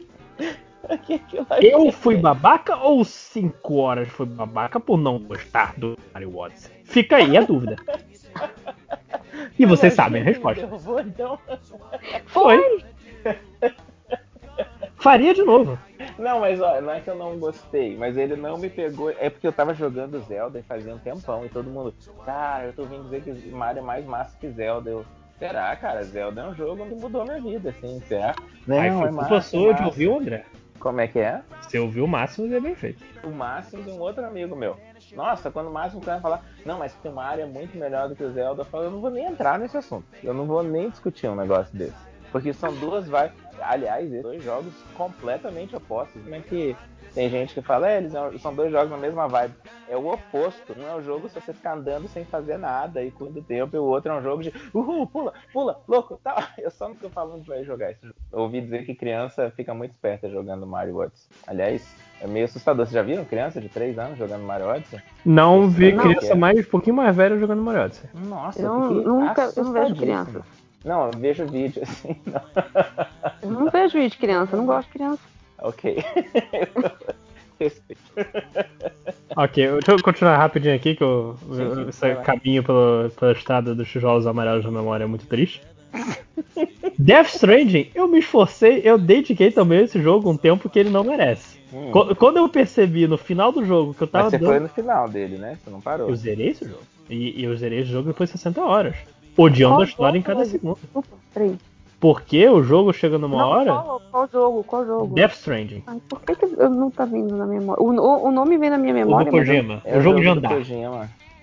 Eu 1.61 1.91
fui 1.91 2.15
babaca 2.15 2.77
ou 2.77 3.03
5 3.03 3.75
horas 3.75 4.07
foi 4.07 4.25
babaca 4.25 4.79
por 4.79 4.97
não 4.97 5.19
gostar 5.19 5.73
do 5.77 5.97
Mario 6.13 6.37
Odyssey? 6.37 6.71
Fica 6.83 7.17
aí 7.17 7.35
a 7.35 7.41
dúvida. 7.41 7.75
E 9.57 9.65
vocês 9.65 9.93
sabem 9.93 10.21
a 10.21 10.25
resposta. 10.25 10.69
Então. 11.05 11.39
Foi. 12.27 12.83
Faria 15.05 15.35
de 15.35 15.43
novo. 15.43 15.77
Não, 16.17 16.39
mas 16.39 16.59
ó, 16.59 16.81
não 16.81 16.91
é 16.91 16.99
que 16.99 17.07
eu 17.07 17.15
não 17.15 17.37
gostei, 17.37 17.95
mas 17.95 18.17
ele 18.17 18.35
não 18.35 18.57
me 18.57 18.71
pegou. 18.71 19.11
É 19.11 19.29
porque 19.29 19.45
eu 19.45 19.53
tava 19.53 19.71
jogando 19.71 20.19
Zelda 20.21 20.57
e 20.57 20.63
fazia 20.63 20.95
um 20.95 20.97
tempão 20.97 21.45
e 21.45 21.49
todo 21.49 21.69
mundo, 21.69 21.93
cara, 22.25 22.65
eu 22.65 22.73
tô 22.73 22.81
ouvindo 22.81 23.03
dizer 23.03 23.21
que 23.21 23.49
Mario 23.51 23.81
é 23.81 23.83
mais 23.83 24.03
massa 24.03 24.35
que 24.39 24.49
Zelda. 24.49 24.89
Eu, 24.89 25.05
será, 25.37 25.75
cara? 25.75 26.03
Zelda 26.03 26.41
é 26.41 26.47
um 26.47 26.55
jogo 26.55 26.85
onde 26.85 26.95
mudou 26.95 27.23
minha 27.23 27.39
vida, 27.39 27.69
assim, 27.69 28.01
será? 28.07 28.33
Não, 28.65 28.79
Aí 28.79 28.89
foi 28.89 29.07
é 29.07 29.11
massa, 29.11 29.41
sua 29.41 29.69
é 29.69 29.73
de 29.73 29.83
ouvir 29.83 30.07
o 30.07 30.17
André. 30.17 30.43
Como 30.79 30.99
é 30.99 31.07
que 31.07 31.19
é? 31.19 31.39
Você 31.61 31.77
ouviu 31.77 32.05
o 32.05 32.07
Máximo 32.07 32.51
é 32.51 32.59
bem 32.59 32.73
feito. 32.73 33.03
O 33.23 33.29
Máximo 33.29 33.83
de 33.83 33.91
um 33.91 33.99
outro 33.99 34.25
amigo 34.25 34.55
meu. 34.55 34.75
Nossa, 35.15 35.51
quando 35.51 35.67
o 35.67 35.71
Máximo 35.71 36.01
vai 36.01 36.19
falar, 36.19 36.43
não, 36.65 36.79
mas 36.79 36.95
que 36.95 37.07
o 37.07 37.11
Mario 37.11 37.43
é 37.43 37.47
muito 37.47 37.77
melhor 37.77 38.09
do 38.09 38.15
que 38.15 38.23
o 38.23 38.31
Zelda, 38.31 38.63
eu 38.63 38.65
falo, 38.65 38.85
eu 38.85 38.91
não 38.91 39.01
vou 39.01 39.11
nem 39.11 39.25
entrar 39.25 39.59
nesse 39.59 39.77
assunto. 39.77 40.07
Eu 40.23 40.33
não 40.33 40.47
vou 40.47 40.63
nem 40.63 40.89
discutir 40.89 41.27
um 41.27 41.35
negócio 41.35 41.75
desse. 41.77 42.14
Porque 42.35 42.51
são 42.51 42.73
duas 42.73 43.05
vibes. 43.05 43.31
Aliás, 43.61 44.11
dois 44.21 44.43
jogos 44.43 44.73
completamente 44.97 45.73
opostos. 45.73 46.21
Como 46.21 46.35
é 46.35 46.41
que 46.41 46.75
tem 47.13 47.29
gente 47.29 47.53
que 47.53 47.61
fala, 47.61 47.89
é, 47.89 47.97
eles 47.99 48.11
são 48.41 48.53
dois 48.53 48.69
jogos 48.69 48.91
na 48.91 48.97
mesma 48.97 49.25
vibe. 49.25 49.53
É 49.87 49.95
o 49.95 50.05
oposto. 50.11 50.75
Um 50.77 50.85
é 50.85 50.95
um 50.97 51.01
jogo 51.01 51.29
se 51.29 51.39
você 51.39 51.53
ficar 51.53 51.77
andando 51.77 52.09
sem 52.09 52.25
fazer 52.25 52.57
nada 52.57 53.01
e 53.01 53.09
com 53.09 53.23
o 53.23 53.41
tempo, 53.41 53.73
e 53.73 53.79
o 53.79 53.85
outro 53.85 54.11
é 54.11 54.17
um 54.17 54.21
jogo 54.21 54.43
de 54.43 54.51
uhul, 54.73 55.07
pula, 55.07 55.33
pula, 55.53 55.79
louco, 55.87 56.19
tal. 56.21 56.35
Tá. 56.35 56.49
Eu 56.59 56.69
só 56.69 56.89
não 56.89 56.95
tô 56.95 57.09
falando 57.09 57.41
que 57.41 57.47
vai 57.47 57.63
jogar 57.63 57.91
esse 57.91 58.05
jogo. 58.05 58.19
Eu 58.33 58.39
ouvi 58.39 58.59
dizer 58.59 58.85
que 58.85 58.93
criança 58.93 59.49
fica 59.55 59.73
muito 59.73 59.91
esperta 59.91 60.29
jogando 60.29 60.67
Mario 60.67 60.97
Odyssey. 60.97 61.29
Aliás, 61.47 61.95
é 62.19 62.27
meio 62.27 62.43
assustador. 62.43 62.85
Vocês 62.85 62.95
já 62.95 63.01
viram 63.01 63.23
criança 63.23 63.61
de 63.61 63.69
3 63.69 63.97
anos 63.97 64.17
jogando 64.17 64.43
Mario 64.43 64.67
Odyssey? 64.67 64.99
Não 65.25 65.69
vi 65.69 65.93
não, 65.93 66.03
criança 66.03 66.33
é. 66.33 66.35
mais, 66.35 66.67
um 66.67 66.69
pouquinho 66.69 66.97
mais 66.97 67.15
velha 67.15 67.39
jogando 67.39 67.61
Mario 67.61 67.83
Odyssey. 67.83 68.09
Nossa, 68.13 68.61
eu 68.61 68.77
nunca 68.77 69.53
eu 69.55 69.63
não 69.63 69.71
vejo 69.71 69.95
criança. 69.95 70.41
Não, 70.85 71.07
eu 71.07 71.19
vejo 71.19 71.45
vídeo 71.47 71.81
assim. 71.83 72.15
Não. 72.27 72.41
Eu 73.41 73.49
não 73.49 73.69
vejo 73.71 73.93
vídeo 73.93 74.11
de 74.11 74.17
criança, 74.17 74.55
eu 74.55 74.59
não 74.59 74.67
gosto 74.67 74.87
de 74.87 74.93
criança. 74.93 75.21
Ok. 75.59 75.97
Respeito. 77.57 78.01
ok, 79.33 79.71
deixa 79.71 79.91
eu 79.93 80.03
continuar 80.03 80.35
rapidinho 80.35 80.75
aqui, 80.75 80.93
que 80.93 81.01
eu, 81.01 81.37
sim, 81.53 81.73
sim, 81.73 81.87
esse 81.87 82.15
caminho 82.15 82.61
pelo, 82.61 83.09
pela 83.17 83.31
estrada 83.31 83.73
dos 83.73 83.87
tijolos 83.89 84.27
amarelos 84.27 84.65
da 84.65 84.71
memória 84.71 85.05
é 85.05 85.07
muito 85.07 85.25
triste. 85.25 85.61
Death 86.99 87.27
Stranding, 87.27 87.91
eu 87.95 88.09
me 88.09 88.19
esforcei, 88.19 88.81
eu 88.83 88.97
dediquei 88.97 89.51
também 89.51 89.85
esse 89.85 90.01
jogo 90.01 90.29
um 90.29 90.35
tempo 90.35 90.69
que 90.69 90.77
ele 90.77 90.89
não 90.89 91.05
merece. 91.05 91.57
Hum. 91.73 91.91
Quando 92.17 92.37
eu 92.37 92.49
percebi 92.49 93.07
no 93.07 93.17
final 93.17 93.53
do 93.53 93.65
jogo 93.65 93.93
que 93.93 94.01
eu 94.03 94.07
tava. 94.07 94.25
Mas 94.25 94.31
você 94.31 94.37
dando... 94.37 94.49
foi 94.49 94.59
no 94.59 94.69
final 94.69 95.07
dele, 95.07 95.37
né? 95.37 95.57
Você 95.63 95.69
não 95.69 95.79
parou. 95.79 96.09
Eu 96.09 96.15
zerei 96.15 96.49
esse 96.49 96.65
jogo. 96.65 96.83
E, 97.09 97.41
e 97.41 97.43
eu 97.45 97.55
zerei 97.55 97.79
esse 97.79 97.91
jogo 97.91 98.09
depois 98.09 98.29
de 98.29 98.37
60 98.37 98.61
horas. 98.61 98.95
Odiando 99.37 99.75
Qual 99.75 99.81
a 99.81 99.85
história 99.85 100.17
em 100.17 100.21
cada 100.21 100.45
segundo. 100.45 100.77
Peraí. 101.33 101.57
Porque 101.99 102.47
o 102.47 102.61
jogo 102.61 102.93
chega 102.93 103.17
numa 103.17 103.37
não, 103.37 103.47
hora. 103.47 103.71
Qual, 103.73 104.01
qual, 104.11 104.29
jogo? 104.31 104.63
Qual 104.63 104.85
jogo? 104.85 105.15
Death 105.15 105.33
Stranding. 105.33 105.83
Ai, 105.87 106.01
por 106.07 106.21
que, 106.21 106.35
que 106.35 106.45
eu 106.45 106.69
não 106.69 106.91
tá 106.91 107.05
vindo 107.05 107.35
na 107.35 107.45
memória? 107.45 107.81
O, 107.81 107.87
o, 107.87 108.27
o 108.27 108.31
nome 108.31 108.57
vem 108.57 108.69
na 108.69 108.77
minha 108.77 108.93
memória. 108.93 109.27
O 109.27 109.31
do 109.31 109.37
Kojima. 109.37 109.81
É 109.83 109.97
o 109.97 110.01
jogo 110.01 110.19
de 110.19 110.27
andar. 110.27 110.51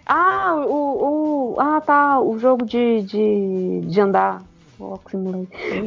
Ah, 0.07 0.55
o, 0.67 1.55
o. 1.55 1.57
Ah, 1.59 1.81
tá. 1.81 2.21
O 2.21 2.39
jogo 2.39 2.65
de, 2.65 3.03
de, 3.03 3.81
de 3.87 4.01
andar. 4.01 4.43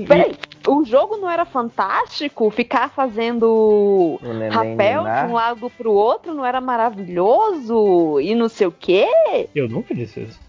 Peraí, 0.08 0.36
o 0.68 0.84
jogo 0.86 1.18
não 1.18 1.30
era 1.30 1.46
fantástico? 1.46 2.50
Ficar 2.50 2.90
fazendo 2.90 4.20
rapel 4.52 5.04
de 5.04 5.32
um 5.32 5.34
lado 5.34 5.70
pro 5.70 5.92
outro 5.92 6.34
não 6.34 6.46
era 6.46 6.62
maravilhoso? 6.62 8.20
E 8.20 8.34
não 8.34 8.50
sei 8.50 8.68
o 8.68 8.72
quê? 8.72 9.08
Eu 9.54 9.68
nunca 9.68 9.94
disse 9.94 10.22
isso. 10.22 10.40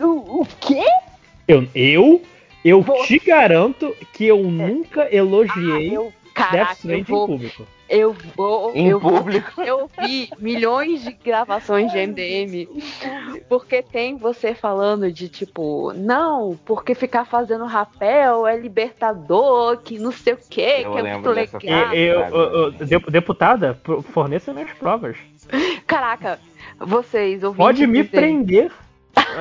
O, 0.00 0.40
o 0.40 0.46
quê? 0.60 0.84
Eu, 1.46 1.66
eu 1.74 2.22
eu 2.64 2.82
te 3.04 3.18
garanto 3.18 3.94
que 4.14 4.24
eu 4.24 4.42
nunca 4.42 5.14
elogiei 5.14 5.90
ah, 5.90 5.92
eu, 5.92 6.12
caraca, 6.32 6.56
Death 6.56 6.76
Stranding 6.78 7.04
vou, 7.04 7.24
em 7.24 7.26
público. 7.26 7.66
Eu 7.88 8.14
vou. 8.34 8.74
Em 8.74 8.88
eu 8.88 9.00
público? 9.00 9.52
Vou, 9.56 9.64
eu 9.64 9.90
vi 10.00 10.30
milhões 10.38 11.02
de 11.02 11.12
gravações 11.12 11.92
de 11.92 11.98
MDM. 11.98 12.68
Porque 13.48 13.82
tem 13.82 14.16
você 14.16 14.54
falando 14.54 15.12
de 15.12 15.28
tipo, 15.28 15.92
não, 15.92 16.58
porque 16.64 16.94
ficar 16.94 17.24
fazendo 17.24 17.64
rapel 17.66 18.46
é 18.46 18.56
libertador, 18.58 19.78
que 19.78 19.98
não 19.98 20.12
sei 20.12 20.32
o 20.32 20.36
que, 20.36 20.84
que 20.84 20.98
é 20.98 21.12
muito 21.12 21.30
legal. 21.30 21.94
Eu, 21.94 22.20
eu, 22.20 22.72
eu, 22.72 23.00
deputada, 23.10 23.78
forneça 24.12 24.52
minhas 24.52 24.72
provas. 24.72 25.16
Caraca, 25.86 26.40
vocês 26.78 27.44
ouviram. 27.44 27.66
Pode 27.66 27.86
me 27.86 28.02
dizer... 28.02 28.10
prender 28.10 28.72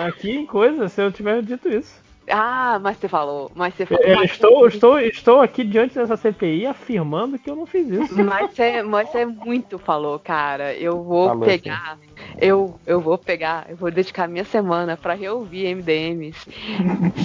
aqui 0.06 0.32
em 0.32 0.46
coisa 0.46 0.88
se 0.90 1.02
eu 1.02 1.12
tiver 1.12 1.42
dito 1.42 1.70
isso. 1.70 2.03
Ah, 2.30 2.80
mas 2.82 2.98
você 2.98 3.08
falou. 3.08 3.52
Mas 3.54 3.74
você 3.74 3.86
falou. 3.86 4.04
Eu 4.04 4.24
estou, 4.24 4.68
estou, 4.68 5.00
estou 5.00 5.42
aqui 5.42 5.64
diante 5.64 5.96
dessa 5.96 6.16
CPI 6.16 6.66
afirmando 6.66 7.38
que 7.38 7.50
eu 7.50 7.56
não 7.56 7.66
fiz 7.66 7.88
isso. 7.90 8.24
Mas 8.24 8.52
você, 8.52 8.82
mas 8.82 9.10
você 9.10 9.26
muito 9.26 9.78
falou, 9.78 10.18
cara. 10.20 10.74
Eu 10.74 11.04
vou 11.04 11.30
falou 11.30 11.46
pegar. 11.46 11.98
Eu, 12.40 12.80
eu 12.86 13.02
vou 13.02 13.18
pegar, 13.18 13.66
eu 13.70 13.76
vou 13.76 13.92
dedicar 13.92 14.28
minha 14.28 14.46
semana 14.46 14.96
pra 14.96 15.14
reouvir 15.14 15.76
MDMs. 15.76 16.38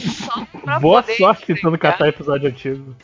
Só 0.01 0.45
pra 0.63 0.81
Boa 0.81 1.03
poder 1.03 1.17
sorte 1.17 1.41
esfregar. 1.41 1.61
tentando 1.63 1.79
catar 1.79 2.09
episódio 2.09 2.49
antigo. 2.49 2.97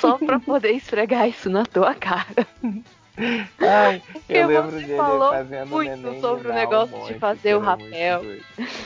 Só 0.00 0.18
pra 0.18 0.40
poder 0.40 0.72
esfregar 0.72 1.28
isso 1.28 1.48
na 1.48 1.64
tua 1.64 1.94
cara. 1.94 2.46
Ai, 3.60 4.02
eu 4.28 4.46
lembro 4.46 4.72
dele 4.72 4.96
fazendo 4.96 5.66
muito 5.68 6.20
sobre 6.20 6.48
o 6.48 6.52
negócio 6.52 7.06
de 7.06 7.14
fazer 7.14 7.54
o 7.56 7.60
rapel. 7.60 8.22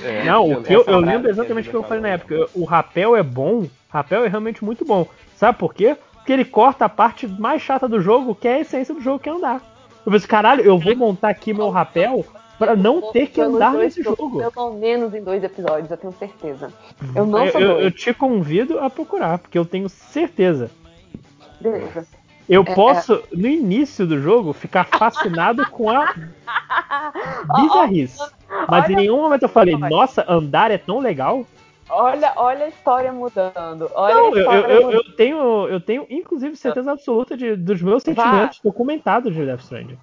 É, 0.02 0.24
não, 0.24 0.50
o 0.50 0.62
que 0.62 0.72
eu, 0.72 0.84
eu 0.86 0.98
lembro 0.98 1.30
exatamente 1.30 1.68
o 1.68 1.70
que 1.70 1.76
eu 1.76 1.82
falei 1.82 2.02
na 2.02 2.08
época. 2.10 2.48
O 2.54 2.64
rapel 2.64 3.16
é 3.16 3.22
bom, 3.22 3.66
rapel 3.88 4.24
é 4.24 4.28
realmente 4.28 4.64
muito 4.64 4.84
bom. 4.84 5.06
Sabe 5.34 5.58
por 5.58 5.74
quê? 5.74 5.96
Porque 6.14 6.32
ele 6.32 6.44
corta 6.44 6.86
a 6.86 6.88
parte 6.88 7.26
mais 7.26 7.62
chata 7.62 7.88
do 7.88 8.00
jogo, 8.00 8.34
que 8.34 8.48
é 8.48 8.54
a 8.54 8.60
essência 8.60 8.94
do 8.94 9.00
jogo, 9.00 9.18
que 9.18 9.28
é 9.28 9.32
andar. 9.32 9.62
Eu 10.04 10.12
pensei, 10.12 10.28
caralho, 10.28 10.62
eu 10.62 10.78
vou 10.78 10.96
montar 10.96 11.30
aqui 11.30 11.52
meu 11.52 11.68
rapel 11.70 12.24
para 12.58 12.74
não 12.74 13.12
ter 13.12 13.28
que 13.28 13.40
andar 13.40 13.74
nesse 13.74 14.02
jogo. 14.02 14.50
Pelo 14.50 14.74
menos 14.74 15.14
em 15.14 15.22
dois 15.22 15.42
episódios, 15.42 15.90
eu 15.90 15.96
tenho 15.96 16.12
certeza. 16.12 16.72
Eu 17.14 17.26
não 17.26 17.50
sou 17.50 17.60
eu, 17.60 17.80
eu 17.80 17.90
te 17.90 18.12
convido 18.14 18.78
a 18.78 18.88
procurar, 18.88 19.38
porque 19.38 19.58
eu 19.58 19.64
tenho 19.64 19.88
certeza. 19.88 20.70
Beleza. 21.60 22.06
Eu 22.48 22.62
é, 22.62 22.74
posso, 22.74 23.14
é. 23.14 23.22
no 23.36 23.46
início 23.46 24.06
do 24.06 24.20
jogo, 24.20 24.52
ficar 24.52 24.84
fascinado 24.84 25.68
com 25.70 25.90
a 25.90 26.14
bizarrice. 27.60 28.18
Mas 28.68 28.84
olha, 28.84 28.92
em 28.92 28.96
nenhum 28.96 29.16
momento 29.16 29.42
eu 29.42 29.48
falei, 29.48 29.76
nossa, 29.76 30.24
andar 30.28 30.70
é 30.70 30.78
tão 30.78 30.98
legal. 31.00 31.44
Olha, 31.88 32.32
olha 32.36 32.64
a 32.64 32.68
história 32.68 33.12
mudando. 33.12 33.90
Olha 33.94 34.14
Não, 34.14 34.36
eu, 34.36 34.52
eu, 34.52 34.62
mudando. 34.62 34.92
eu, 34.92 35.16
tenho, 35.16 35.68
eu 35.68 35.80
tenho, 35.80 36.06
inclusive, 36.10 36.56
certeza 36.56 36.92
absoluta 36.92 37.36
de, 37.36 37.56
dos 37.56 37.80
meus 37.80 38.02
sentimentos 38.02 38.58
Vá. 38.58 38.70
documentados 38.70 39.34
de 39.34 39.44
Death 39.44 39.60
Stranding. 39.60 39.98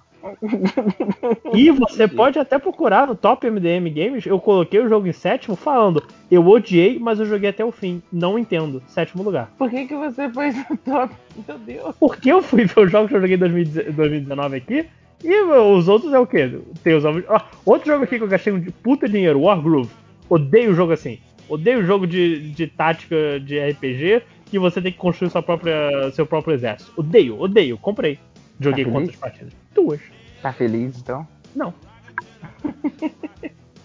E 1.54 1.70
você 1.70 2.08
pode 2.08 2.38
até 2.38 2.58
procurar 2.58 3.06
no 3.06 3.14
Top 3.14 3.48
MDM 3.48 3.90
Games. 3.90 4.26
Eu 4.26 4.38
coloquei 4.38 4.80
o 4.80 4.88
jogo 4.88 5.06
em 5.06 5.12
sétimo 5.12 5.56
falando: 5.56 6.02
Eu 6.30 6.46
odiei, 6.46 6.98
mas 6.98 7.20
eu 7.20 7.26
joguei 7.26 7.50
até 7.50 7.64
o 7.64 7.72
fim. 7.72 8.02
Não 8.12 8.38
entendo. 8.38 8.82
Sétimo 8.86 9.22
lugar. 9.22 9.50
Por 9.58 9.70
que, 9.70 9.86
que 9.86 9.94
você 9.94 10.28
pôs 10.28 10.54
no 10.68 10.76
top? 10.78 11.14
Meu 11.46 11.58
Deus. 11.58 11.96
Porque 11.98 12.32
eu 12.32 12.42
fui 12.42 12.64
ver 12.64 12.80
os 12.80 12.90
jogos 12.90 13.10
que 13.10 13.16
eu 13.16 13.20
joguei 13.20 13.36
em 13.36 13.92
2019 13.92 14.56
aqui. 14.56 14.86
E 15.22 15.42
os 15.42 15.88
outros 15.88 16.12
é 16.12 16.18
o 16.18 16.26
quê? 16.26 16.58
Tem 16.82 16.94
os 16.94 17.04
ah, 17.04 17.46
Outro 17.64 17.90
jogo 17.90 18.04
aqui 18.04 18.18
que 18.18 18.24
eu 18.24 18.28
gastei 18.28 18.52
um 18.52 18.62
puta 18.82 19.08
dinheiro: 19.08 19.40
Wargroove. 19.40 19.90
Odeio 20.28 20.72
o 20.72 20.74
jogo 20.74 20.92
assim. 20.92 21.18
Odeio 21.48 21.80
o 21.80 21.84
jogo 21.84 22.06
de, 22.06 22.50
de 22.50 22.66
tática 22.66 23.38
de 23.38 23.58
RPG 23.58 24.22
que 24.50 24.58
você 24.58 24.80
tem 24.80 24.92
que 24.92 24.98
construir 24.98 25.30
sua 25.30 25.42
própria, 25.42 26.10
seu 26.12 26.24
próprio 26.24 26.54
exército. 26.54 26.92
Odeio, 26.96 27.40
odeio. 27.40 27.76
Comprei. 27.76 28.18
Joguei 28.60 28.84
tá 28.84 28.90
quantas 28.90 29.16
partidas? 29.16 29.52
Duas. 29.74 30.00
Tá 30.42 30.52
feliz 30.52 30.98
então? 30.98 31.26
Não. 31.54 31.72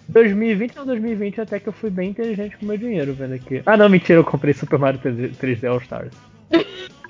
2020 0.10 0.80
ou 0.80 0.86
2020 0.86 1.41
até 1.41 1.60
que 1.60 1.70
eu 1.70 1.74
fui 1.74 1.90
bem 1.90 2.10
inteligente 2.10 2.58
com 2.58 2.66
meu 2.66 2.78
dinheiro 2.78 3.14
vendo 3.14 3.34
aqui. 3.34 3.62
Ah 3.66 3.78
não, 3.78 3.88
mentira, 3.88 4.20
eu 4.20 4.24
comprei 4.24 4.54
Super 4.54 4.80
Mario 4.80 5.00
3D 5.00 5.70
All 5.70 5.80
Stars. 5.80 6.14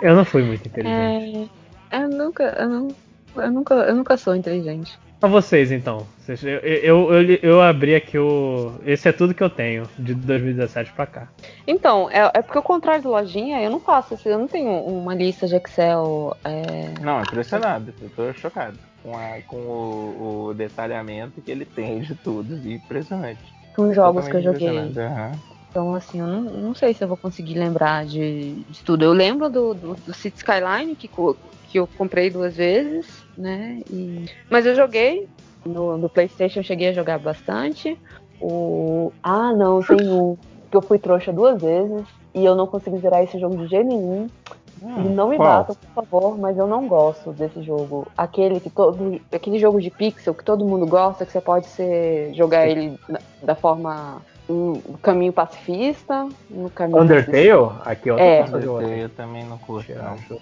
Eu 0.01 0.15
não 0.15 0.25
fui 0.25 0.43
muito 0.43 0.67
inteligente. 0.67 1.49
É, 1.91 2.03
eu 2.03 2.09
nunca, 2.09 2.43
eu, 2.43 2.69
não, 2.69 2.87
eu 3.35 3.51
nunca, 3.51 3.73
eu 3.73 3.95
nunca 3.95 4.17
sou 4.17 4.35
inteligente. 4.35 4.97
Pra 5.19 5.27
vocês, 5.27 5.69
então. 5.71 6.07
Eu, 6.27 6.59
eu, 6.59 7.13
eu, 7.13 7.39
eu, 7.41 7.61
abri 7.61 7.93
aqui 7.93 8.17
o. 8.17 8.73
Esse 8.85 9.09
é 9.09 9.11
tudo 9.11 9.33
que 9.33 9.43
eu 9.43 9.49
tenho 9.49 9.83
de 9.97 10.13
2017 10.13 10.93
pra 10.93 11.05
cá. 11.05 11.27
Então, 11.67 12.09
é, 12.09 12.31
é 12.33 12.41
porque 12.41 12.57
o 12.57 12.63
contrário 12.63 13.03
do 13.03 13.09
lojinha, 13.09 13.61
eu 13.61 13.69
não 13.69 13.81
faço 13.81 14.17
eu 14.25 14.37
não 14.37 14.47
tenho 14.47 14.71
uma 14.71 15.13
lista 15.13 15.45
de 15.45 15.55
Excel. 15.55 16.37
É... 16.45 17.01
Não, 17.01 17.21
impressionado. 17.21 17.93
Eu 18.01 18.09
tô 18.11 18.33
chocado 18.33 18.77
com, 19.03 19.17
a, 19.17 19.41
com 19.45 19.57
o, 19.57 20.47
o, 20.47 20.53
detalhamento 20.53 21.41
que 21.41 21.51
ele 21.51 21.65
tem 21.65 21.99
de 21.99 22.15
tudo. 22.15 22.55
Impressionante. 22.69 23.41
Com 23.75 23.93
jogos 23.93 24.27
que 24.27 24.37
eu 24.37 24.41
joguei. 24.41 24.69
Uhum. 24.69 25.31
Então, 25.69 25.93
assim, 25.95 26.19
eu 26.19 26.27
não, 26.27 26.41
não 26.41 26.75
sei 26.75 26.93
se 26.93 27.03
eu 27.03 27.07
vou 27.07 27.17
conseguir 27.17 27.55
lembrar 27.55 28.05
de, 28.05 28.53
de 28.69 28.83
tudo. 28.83 29.03
Eu 29.03 29.11
lembro 29.11 29.49
do, 29.49 29.73
do, 29.73 29.95
do 29.95 30.13
City 30.13 30.37
Skyline, 30.37 30.95
que, 30.95 31.07
que 31.07 31.77
eu 31.77 31.87
comprei 31.97 32.29
duas 32.29 32.55
vezes, 32.55 33.23
né? 33.39 33.81
E... 33.89 34.25
Mas 34.49 34.65
eu 34.65 34.75
joguei 34.75 35.27
no, 35.65 35.97
no 35.97 36.09
PlayStation, 36.09 36.59
eu 36.59 36.63
cheguei 36.63 36.89
a 36.89 36.93
jogar 36.93 37.17
bastante. 37.17 37.97
O... 38.41 39.11
Ah, 39.23 39.53
não, 39.53 39.81
tem 39.81 40.11
um 40.11 40.37
que 40.69 40.77
eu 40.77 40.81
fui 40.81 40.99
trouxa 40.99 41.33
duas 41.33 41.59
vezes 41.61 42.05
e 42.33 42.45
eu 42.45 42.55
não 42.55 42.67
consegui 42.67 42.99
zerar 42.99 43.23
esse 43.23 43.39
jogo 43.39 43.57
de 43.57 43.67
jeito 43.67 43.87
nenhum. 43.87 44.27
Hum, 44.81 45.13
não 45.13 45.27
me 45.29 45.35
qual? 45.35 45.65
batam, 45.65 45.75
por 45.75 46.05
favor, 46.05 46.37
mas 46.37 46.57
eu 46.57 46.67
não 46.67 46.87
gosto 46.87 47.31
desse 47.31 47.61
jogo. 47.63 48.07
Aquele 48.17 48.59
que 48.59 48.69
todo, 48.69 49.19
aquele 49.31 49.59
jogo 49.59 49.81
de 49.81 49.89
pixel 49.89 50.33
que 50.33 50.43
todo 50.43 50.63
mundo 50.63 50.85
gosta, 50.85 51.25
que 51.25 51.31
você 51.31 51.41
pode 51.41 51.65
ser, 51.67 52.33
jogar 52.33 52.67
ele 52.67 52.97
da 53.43 53.55
forma 53.55 54.21
um 54.49 54.73
caminho 55.01 55.33
pacifista, 55.33 56.27
no 56.49 56.69
caminho 56.69 57.01
Undertale? 57.01 57.49
Pacifista. 57.49 57.89
Aqui, 57.89 58.11
ó. 58.11 58.17
É. 58.17 58.43
Undertale 58.43 58.99
eu 59.01 59.09
também 59.09 59.45
não 59.45 59.57
curto. 59.57 59.91
Não. 59.93 60.39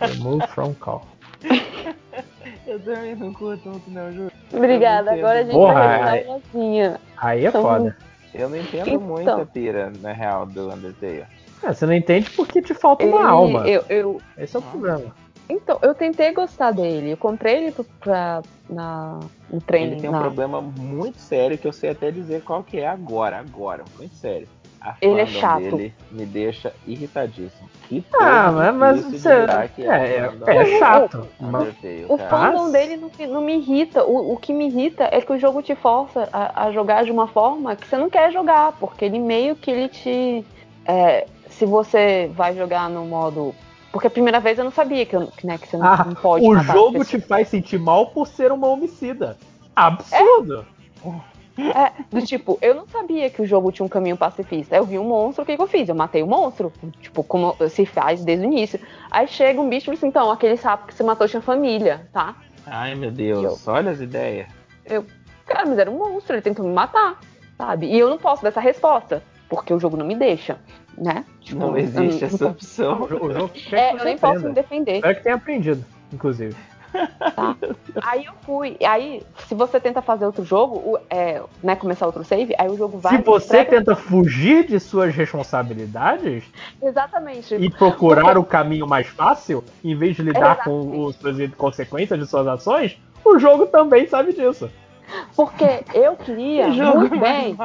Remove 0.00 0.46
from 0.54 0.72
call. 0.74 1.02
Eu 2.66 2.80
também 2.80 3.14
não 3.14 3.32
curto 3.32 3.68
muito, 3.68 3.90
não, 3.90 4.12
juro. 4.12 4.32
Obrigada, 4.52 5.12
agora 5.12 5.40
a 5.40 5.42
gente 5.42 5.52
Porra, 5.52 5.74
vai 5.74 6.18
aí, 6.18 6.24
sozinha. 6.24 7.00
Aí 7.16 7.44
é 7.44 7.48
então, 7.48 7.62
foda. 7.62 7.96
Eu 8.34 8.48
não 8.48 8.56
entendo 8.56 8.88
então, 8.88 9.00
muito 9.00 9.30
a 9.30 9.46
pira, 9.46 9.92
na 10.00 10.12
real, 10.12 10.46
do 10.46 10.72
Undertale. 10.72 11.24
É, 11.62 11.72
você 11.72 11.86
não 11.86 11.94
entende 11.94 12.30
porque 12.30 12.60
te 12.60 12.74
falta 12.74 13.04
uma 13.04 13.26
alma. 13.26 13.66
Eu, 13.68 13.84
eu... 13.88 14.20
Esse 14.36 14.56
é 14.56 14.58
o 14.58 14.62
problema. 14.62 15.14
Então, 15.48 15.78
eu 15.82 15.94
tentei 15.94 16.32
gostar 16.32 16.72
dele. 16.72 17.10
Eu 17.10 17.16
comprei 17.16 17.66
ele 17.66 17.74
pra, 18.00 18.42
na, 18.68 19.20
no 19.50 19.60
treino. 19.60 19.92
Ele 19.92 20.00
tem 20.00 20.10
um 20.10 20.18
problema 20.18 20.60
muito 20.60 21.18
sério 21.18 21.58
que 21.58 21.66
eu 21.66 21.72
sei 21.72 21.90
até 21.90 22.10
dizer 22.10 22.42
qual 22.42 22.62
que 22.62 22.78
é 22.78 22.88
agora. 22.88 23.38
Agora, 23.38 23.84
muito 23.98 24.14
sério. 24.14 24.48
A 24.84 24.96
ele 25.00 25.22
é 25.22 25.26
chato. 25.26 25.62
dele 25.62 25.94
me 26.10 26.26
deixa 26.26 26.74
irritadíssimo. 26.86 27.70
Que 27.88 28.04
ah, 28.20 28.52
mas, 28.52 28.74
mas 28.74 29.04
você... 29.04 29.30
É, 29.30 29.70
é, 29.78 30.30
é, 30.46 30.56
é, 30.56 30.78
chato. 30.78 31.26
o 32.06 32.18
fandom 32.18 32.70
dele 32.70 32.98
não, 32.98 33.10
não, 33.28 33.40
me 33.40 33.56
irrita. 33.56 34.04
O, 34.04 34.34
o 34.34 34.36
que 34.36 34.52
me 34.52 34.66
irrita 34.66 35.08
é 35.10 35.22
que 35.22 35.32
o 35.32 35.38
jogo 35.38 35.62
te 35.62 35.74
força 35.74 36.28
a, 36.30 36.66
a, 36.66 36.72
jogar 36.72 37.02
de 37.04 37.10
uma 37.10 37.26
forma 37.26 37.74
que 37.74 37.86
você 37.86 37.96
não 37.96 38.10
quer 38.10 38.30
jogar, 38.30 38.72
porque 38.72 39.06
ele 39.06 39.18
meio 39.18 39.56
que 39.56 39.70
ele 39.70 39.88
te. 39.88 40.44
É, 40.84 41.26
se 41.48 41.64
você 41.64 42.30
vai 42.34 42.54
jogar 42.54 42.90
no 42.90 43.06
modo 43.06 43.54
porque 43.90 44.08
a 44.08 44.10
primeira 44.10 44.40
vez 44.40 44.58
eu 44.58 44.64
não 44.64 44.72
sabia 44.72 45.06
que, 45.06 45.14
eu, 45.14 45.32
né, 45.44 45.56
que 45.56 45.68
você 45.68 45.76
não, 45.76 45.86
ah, 45.86 46.04
não 46.04 46.14
pode. 46.14 46.44
O 46.44 46.58
jogo 46.58 47.04
te 47.04 47.20
faz 47.20 47.48
sentir 47.48 47.78
mal 47.78 48.08
por 48.08 48.26
ser 48.26 48.50
uma 48.50 48.66
homicida. 48.66 49.38
Absurdo! 49.74 50.66
É? 51.06 51.33
É, 51.58 51.92
do 52.10 52.24
tipo, 52.24 52.58
eu 52.60 52.74
não 52.74 52.86
sabia 52.86 53.30
que 53.30 53.40
o 53.40 53.46
jogo 53.46 53.70
tinha 53.70 53.86
um 53.86 53.88
caminho 53.88 54.16
pacifista. 54.16 54.74
Eu 54.74 54.84
vi 54.84 54.98
um 54.98 55.04
monstro, 55.04 55.42
o 55.42 55.46
que, 55.46 55.56
que 55.56 55.62
eu 55.62 55.66
fiz? 55.66 55.88
Eu 55.88 55.94
matei 55.94 56.22
o 56.22 56.26
monstro. 56.26 56.72
Tipo, 57.00 57.22
como 57.22 57.56
se 57.68 57.86
faz 57.86 58.24
desde 58.24 58.44
o 58.44 58.48
início. 58.50 58.80
Aí 59.10 59.26
chega 59.28 59.60
um 59.60 59.68
bicho 59.68 59.90
e 59.90 59.94
assim, 59.94 60.08
então, 60.08 60.30
aquele 60.30 60.56
sapo 60.56 60.86
que 60.86 60.94
você 60.94 61.02
matou 61.02 61.28
tinha 61.28 61.40
família, 61.40 62.08
tá? 62.12 62.36
Ai, 62.66 62.94
meu 62.94 63.10
Deus, 63.10 63.66
eu, 63.66 63.72
olha 63.72 63.90
as 63.90 64.00
ideias. 64.00 64.48
Eu, 64.84 65.04
cara, 65.46 65.66
mas 65.66 65.78
era 65.78 65.90
um 65.90 65.98
monstro, 65.98 66.34
ele 66.34 66.42
tentou 66.42 66.66
me 66.66 66.72
matar, 66.72 67.20
sabe? 67.56 67.86
E 67.86 67.98
eu 67.98 68.08
não 68.08 68.18
posso 68.18 68.42
dar 68.42 68.48
essa 68.48 68.60
resposta, 68.60 69.22
porque 69.48 69.72
o 69.72 69.78
jogo 69.78 69.96
não 69.96 70.06
me 70.06 70.14
deixa 70.14 70.58
né? 70.96 71.24
Tipo, 71.40 71.60
não 71.60 71.76
existe 71.76 72.24
essa 72.24 72.46
opção. 72.46 73.02
O 73.02 73.08
jogo 73.08 73.50
é, 73.72 73.92
eu 73.92 74.04
nem 74.04 74.18
posso 74.18 74.46
me 74.46 74.52
defender. 74.52 74.96
Espero 74.96 75.16
que 75.16 75.22
tenha 75.22 75.36
aprendido, 75.36 75.84
inclusive. 76.12 76.56
Tá? 77.34 77.56
Aí 78.02 78.24
eu 78.24 78.32
fui. 78.42 78.76
Aí, 78.86 79.22
se 79.46 79.54
você 79.54 79.80
tenta 79.80 80.00
fazer 80.00 80.26
outro 80.26 80.44
jogo, 80.44 80.98
é, 81.10 81.42
né, 81.62 81.74
começar 81.74 82.06
outro 82.06 82.24
save, 82.24 82.54
aí 82.58 82.68
o 82.68 82.76
jogo 82.76 82.98
vai. 82.98 83.16
Se 83.16 83.22
você 83.22 83.64
tenta 83.64 83.96
fugir 83.96 84.66
de 84.66 84.78
suas 84.78 85.14
responsabilidades. 85.14 86.44
Exatamente. 86.80 87.54
E 87.54 87.70
procurar 87.70 88.38
o 88.38 88.44
caminho 88.44 88.86
mais 88.86 89.06
fácil, 89.06 89.64
em 89.82 89.96
vez 89.96 90.16
de 90.16 90.22
lidar 90.22 90.56
Exatamente. 90.56 90.86
com 90.88 91.08
as 91.08 91.54
consequências 91.54 92.18
de 92.18 92.26
suas 92.26 92.46
ações, 92.46 92.98
o 93.24 93.38
jogo 93.38 93.66
também 93.66 94.06
sabe 94.06 94.32
disso. 94.32 94.70
Porque 95.36 95.84
eu 95.92 96.16
queria 96.16 96.68
muito 96.94 97.18
bem. 97.18 97.56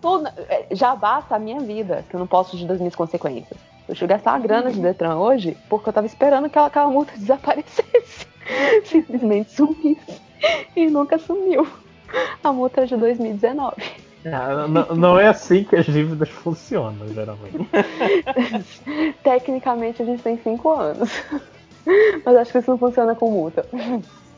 Tudo, 0.00 0.28
é, 0.48 0.66
já 0.72 0.94
basta 0.96 1.36
a 1.36 1.38
minha 1.38 1.60
vida, 1.60 2.04
que 2.08 2.16
eu 2.16 2.20
não 2.20 2.26
posso 2.26 2.52
fugir 2.52 2.66
das 2.66 2.78
minhas 2.78 2.94
consequências. 2.94 3.58
Eu 3.88 3.94
cheguei 3.94 4.14
a 4.14 4.18
gastar 4.18 4.34
a 4.34 4.38
grana 4.38 4.70
de 4.70 4.80
Detran 4.80 5.16
hoje 5.16 5.56
porque 5.68 5.88
eu 5.88 5.92
tava 5.92 6.06
esperando 6.06 6.48
que 6.48 6.58
aquela 6.58 6.88
multa 6.88 7.12
desaparecesse. 7.18 8.26
Simplesmente 8.84 9.52
sumisse. 9.52 10.20
E 10.74 10.88
nunca 10.88 11.18
sumiu. 11.18 11.66
A 12.42 12.52
multa 12.52 12.82
é 12.82 12.86
de 12.86 12.96
2019. 12.96 13.82
Ah, 14.26 14.66
não, 14.68 14.96
não, 14.96 15.18
é 15.18 15.28
assim 15.28 15.64
que 15.64 15.76
as 15.76 15.86
dívidas 15.86 16.28
funcionam, 16.28 17.08
geralmente. 17.08 17.68
Tecnicamente 19.22 20.02
a 20.02 20.04
gente 20.04 20.22
tem 20.22 20.36
5 20.36 20.70
anos. 20.70 21.10
Mas 22.24 22.36
acho 22.36 22.52
que 22.52 22.58
isso 22.58 22.70
não 22.70 22.78
funciona 22.78 23.14
com 23.14 23.30
multa. 23.30 23.64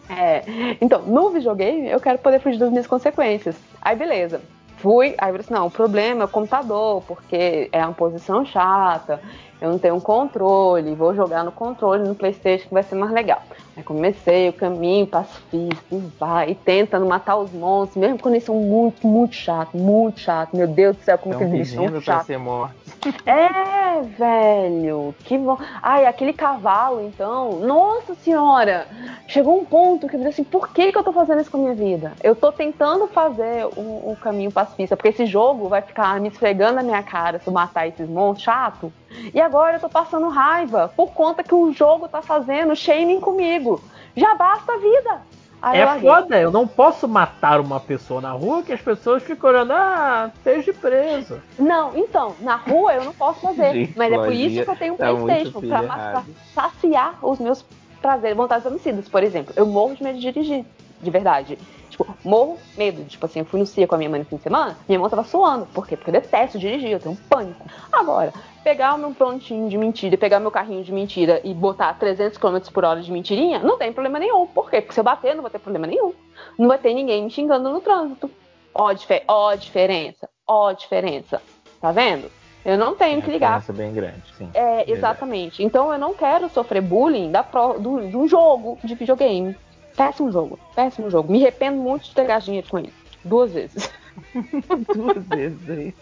É, 0.09 0.44
então, 0.80 1.02
no 1.02 1.30
videogame, 1.30 1.89
eu 1.89 2.01
quero 2.01 2.18
poder 2.18 2.40
fugir 2.40 2.59
das 2.59 2.70
minhas 2.70 2.86
consequências. 2.86 3.56
Aí, 3.80 3.97
beleza. 3.97 4.40
Fui, 4.76 5.14
aí 5.18 5.30
eu 5.30 5.32
falei 5.32 5.40
assim, 5.40 5.55
não, 5.55 5.66
o 5.66 5.70
problema 5.70 6.22
é 6.22 6.24
o 6.24 6.28
computador, 6.28 7.02
porque 7.06 7.68
é 7.70 7.84
uma 7.84 7.93
posição 7.93 8.44
chata, 8.44 9.20
eu 9.62 9.70
não 9.70 9.78
tenho 9.78 9.94
um 9.94 10.01
controle, 10.01 10.93
vou 10.97 11.14
jogar 11.14 11.44
no 11.44 11.52
controle 11.52 12.02
no 12.02 12.16
Playstation 12.16 12.66
que 12.66 12.74
vai 12.74 12.82
ser 12.82 12.97
mais 12.97 13.12
legal. 13.12 13.40
Aí 13.76 13.82
comecei 13.84 14.48
o 14.48 14.52
caminho 14.52 15.06
pacifista, 15.06 15.84
e 15.93 15.98
vai, 16.18 16.51
e 16.51 16.55
tentando 16.56 17.06
matar 17.06 17.36
os 17.36 17.52
monstros, 17.52 17.97
mesmo 17.97 18.18
quando 18.18 18.34
eles 18.34 18.44
são 18.44 18.56
muito, 18.56 19.06
muito 19.06 19.36
chatos, 19.36 19.80
muito 19.80 20.18
chatos. 20.18 20.59
Meu 20.59 20.66
Deus 20.66 20.97
do 20.97 21.05
céu, 21.05 21.16
como 21.16 21.39
que 21.39 21.44
eles 21.44 21.70
são 21.70 22.01
chatos. 22.01 22.26
Ser. 22.26 22.39
É, 23.26 24.01
velho, 24.02 25.12
que 25.24 25.36
bom. 25.36 25.59
Ai, 25.82 26.06
aquele 26.06 26.32
cavalo, 26.32 27.01
então, 27.01 27.59
nossa 27.59 28.14
senhora, 28.14 28.86
chegou 29.26 29.59
um 29.60 29.64
ponto 29.64 30.06
que 30.06 30.14
eu 30.14 30.20
disse 30.20 30.40
assim, 30.40 30.44
por 30.44 30.68
que, 30.68 30.93
que 30.93 30.98
eu 30.98 31.02
tô 31.02 31.12
fazendo 31.12 31.40
isso 31.40 31.51
com 31.51 31.56
a 31.56 31.60
minha 31.60 31.74
vida? 31.74 32.12
Eu 32.22 32.36
tô 32.36 32.52
tentando 32.52 33.09
fazer 33.09 33.66
o, 33.76 34.12
o 34.12 34.16
caminho 34.20 34.52
pacifista, 34.52 34.97
porque 34.97 35.09
esse 35.09 35.26
jogo 35.26 35.68
vai 35.68 35.82
ficar 35.82 36.20
me 36.20 36.28
esfregando 36.28 36.76
na 36.76 36.82
minha 36.82 37.02
cara 37.02 37.40
se 37.40 37.48
eu 37.48 37.52
matar 37.52 37.89
esses 37.89 38.09
monstros 38.09 38.44
chato. 38.44 38.93
E 39.32 39.40
agora 39.40 39.76
eu 39.76 39.80
tô 39.80 39.89
passando 39.89 40.28
raiva 40.28 40.93
por 40.97 41.12
conta 41.12 41.43
que 41.43 41.55
o 41.55 41.72
jogo 41.72 42.09
tá 42.09 42.22
fazendo 42.22 42.76
shaming 42.76 43.20
comigo. 43.20 43.82
Já 44.16 44.34
basta 44.34 44.72
a 44.72 44.78
vida. 44.78 45.22
Aí 45.62 45.78
é 45.78 45.84
eu 45.84 46.01
foda, 46.01 46.40
eu 46.40 46.51
não 46.51 46.66
posso 46.66 47.06
matar 47.06 47.60
uma 47.60 47.78
pessoa 47.78 48.20
na 48.20 48.32
rua 48.32 48.64
que 48.64 48.72
as 48.72 48.80
pessoas 48.80 49.22
ficam 49.22 49.48
olhando, 49.48 49.72
ah, 49.72 50.28
esteja 50.34 50.72
preso. 50.72 51.40
Não, 51.56 51.97
então, 51.97 52.34
na 52.40 52.56
rua 52.56 52.94
eu 52.94 53.05
não 53.05 53.12
posso 53.12 53.40
fazer. 53.40 53.70
Gente, 53.72 53.97
mas 53.97 54.12
é 54.12 54.16
por 54.16 54.32
isso 54.32 54.64
que 54.64 54.70
eu 54.70 54.76
tenho 54.76 54.94
um 54.94 54.97
tá 54.97 55.14
Playstation, 55.14 55.60
pra, 55.60 55.82
pra, 55.82 56.22
saciar 56.52 57.16
os 57.22 57.39
meus 57.39 57.64
prazeres, 58.02 58.36
vontades 58.36 58.66
homicidas, 58.66 59.09
por 59.09 59.22
exemplo. 59.22 59.55
Eu 59.56 59.64
morro 59.64 59.94
de 59.94 60.02
medo 60.02 60.18
de 60.18 60.32
dirigir, 60.32 60.64
de 61.01 61.10
verdade. 61.10 61.56
Tipo, 61.93 62.06
morro 62.24 62.59
medo. 62.77 63.05
Tipo 63.05 63.27
assim, 63.27 63.40
eu 63.40 63.44
fui 63.44 63.60
no 63.60 63.66
CIA 63.66 63.86
com 63.86 63.94
a 63.94 63.98
minha 63.98 64.09
mãe 64.09 64.20
no 64.20 64.24
fim 64.24 64.36
de 64.36 64.43
semana, 64.43 64.78
minha 64.89 64.98
mão 64.98 65.10
tava 65.10 65.24
suando. 65.24 65.66
Por 65.66 65.86
quê? 65.86 65.94
Porque 65.94 66.09
eu 66.09 66.14
detesto 66.14 66.59
dirigir, 66.59 66.90
eu 66.90 66.98
tenho 66.98 67.14
um 67.14 67.28
pânico. 67.28 67.62
Agora, 67.93 68.32
pegar 68.64 68.94
o 68.94 68.98
meu 68.98 69.10
prontinho 69.10 69.69
de 69.69 69.77
mentira, 69.77 70.16
pegar 70.16 70.40
meu 70.40 70.51
carrinho 70.51 70.82
de 70.82 70.90
mentira 70.90 71.43
e 71.44 71.52
botar 71.52 71.93
300 71.98 72.39
km 72.39 72.59
por 72.73 72.82
hora 72.85 73.02
de 73.02 73.12
mentirinha, 73.12 73.59
não 73.59 73.77
tem 73.77 73.93
problema 73.93 74.19
nenhum. 74.19 74.47
Por 74.47 74.70
quê? 74.70 74.81
Porque 74.81 74.94
se 74.94 75.01
eu 75.01 75.05
bater, 75.05 75.35
não 75.35 75.43
vai 75.43 75.51
ter 75.51 75.59
problema 75.59 75.86
nenhum. 75.86 76.14
Não 76.59 76.66
vai 76.66 76.78
ter 76.78 76.94
ninguém 76.94 77.24
me 77.24 77.31
xingando 77.31 77.69
no 77.69 77.81
trânsito. 77.82 78.31
Ó, 78.74 78.90
dif 78.94 79.23
ó 79.28 79.55
diferença. 79.55 80.31
Ó 80.47 80.73
diferença. 80.73 81.43
Tá 81.78 81.93
vendo? 81.93 82.31
Eu 82.64 82.78
não 82.78 82.94
tenho 82.94 83.19
é 83.19 83.23
que 83.23 83.31
ligar. 83.31 83.60
Diferença 83.60 83.73
bem 83.82 83.93
grande, 83.93 84.23
sim. 84.39 84.48
É, 84.55 84.90
exatamente. 84.90 85.62
Então 85.62 85.93
eu 85.93 85.98
não 85.98 86.14
quero 86.14 86.48
sofrer 86.48 86.81
bullying 86.81 87.31
da 87.31 87.43
pro, 87.43 87.78
do, 87.78 88.09
de 88.09 88.16
um 88.16 88.27
jogo 88.27 88.78
de 88.82 88.94
videogame. 88.94 89.55
Péssimo 89.97 90.32
jogo, 90.32 90.59
péssimo 90.74 91.10
jogo. 91.10 91.32
Me 91.32 91.40
arrependo 91.43 91.77
muito 91.77 92.05
de 92.05 92.14
ter 92.14 92.27
gasto 92.27 92.47
dinheiro 92.47 92.66
com 92.69 92.78
ele. 92.78 92.93
Duas 93.24 93.52
vezes. 93.52 93.90
Duas 94.94 95.24
vezes 95.27 95.70
aí. 95.70 95.94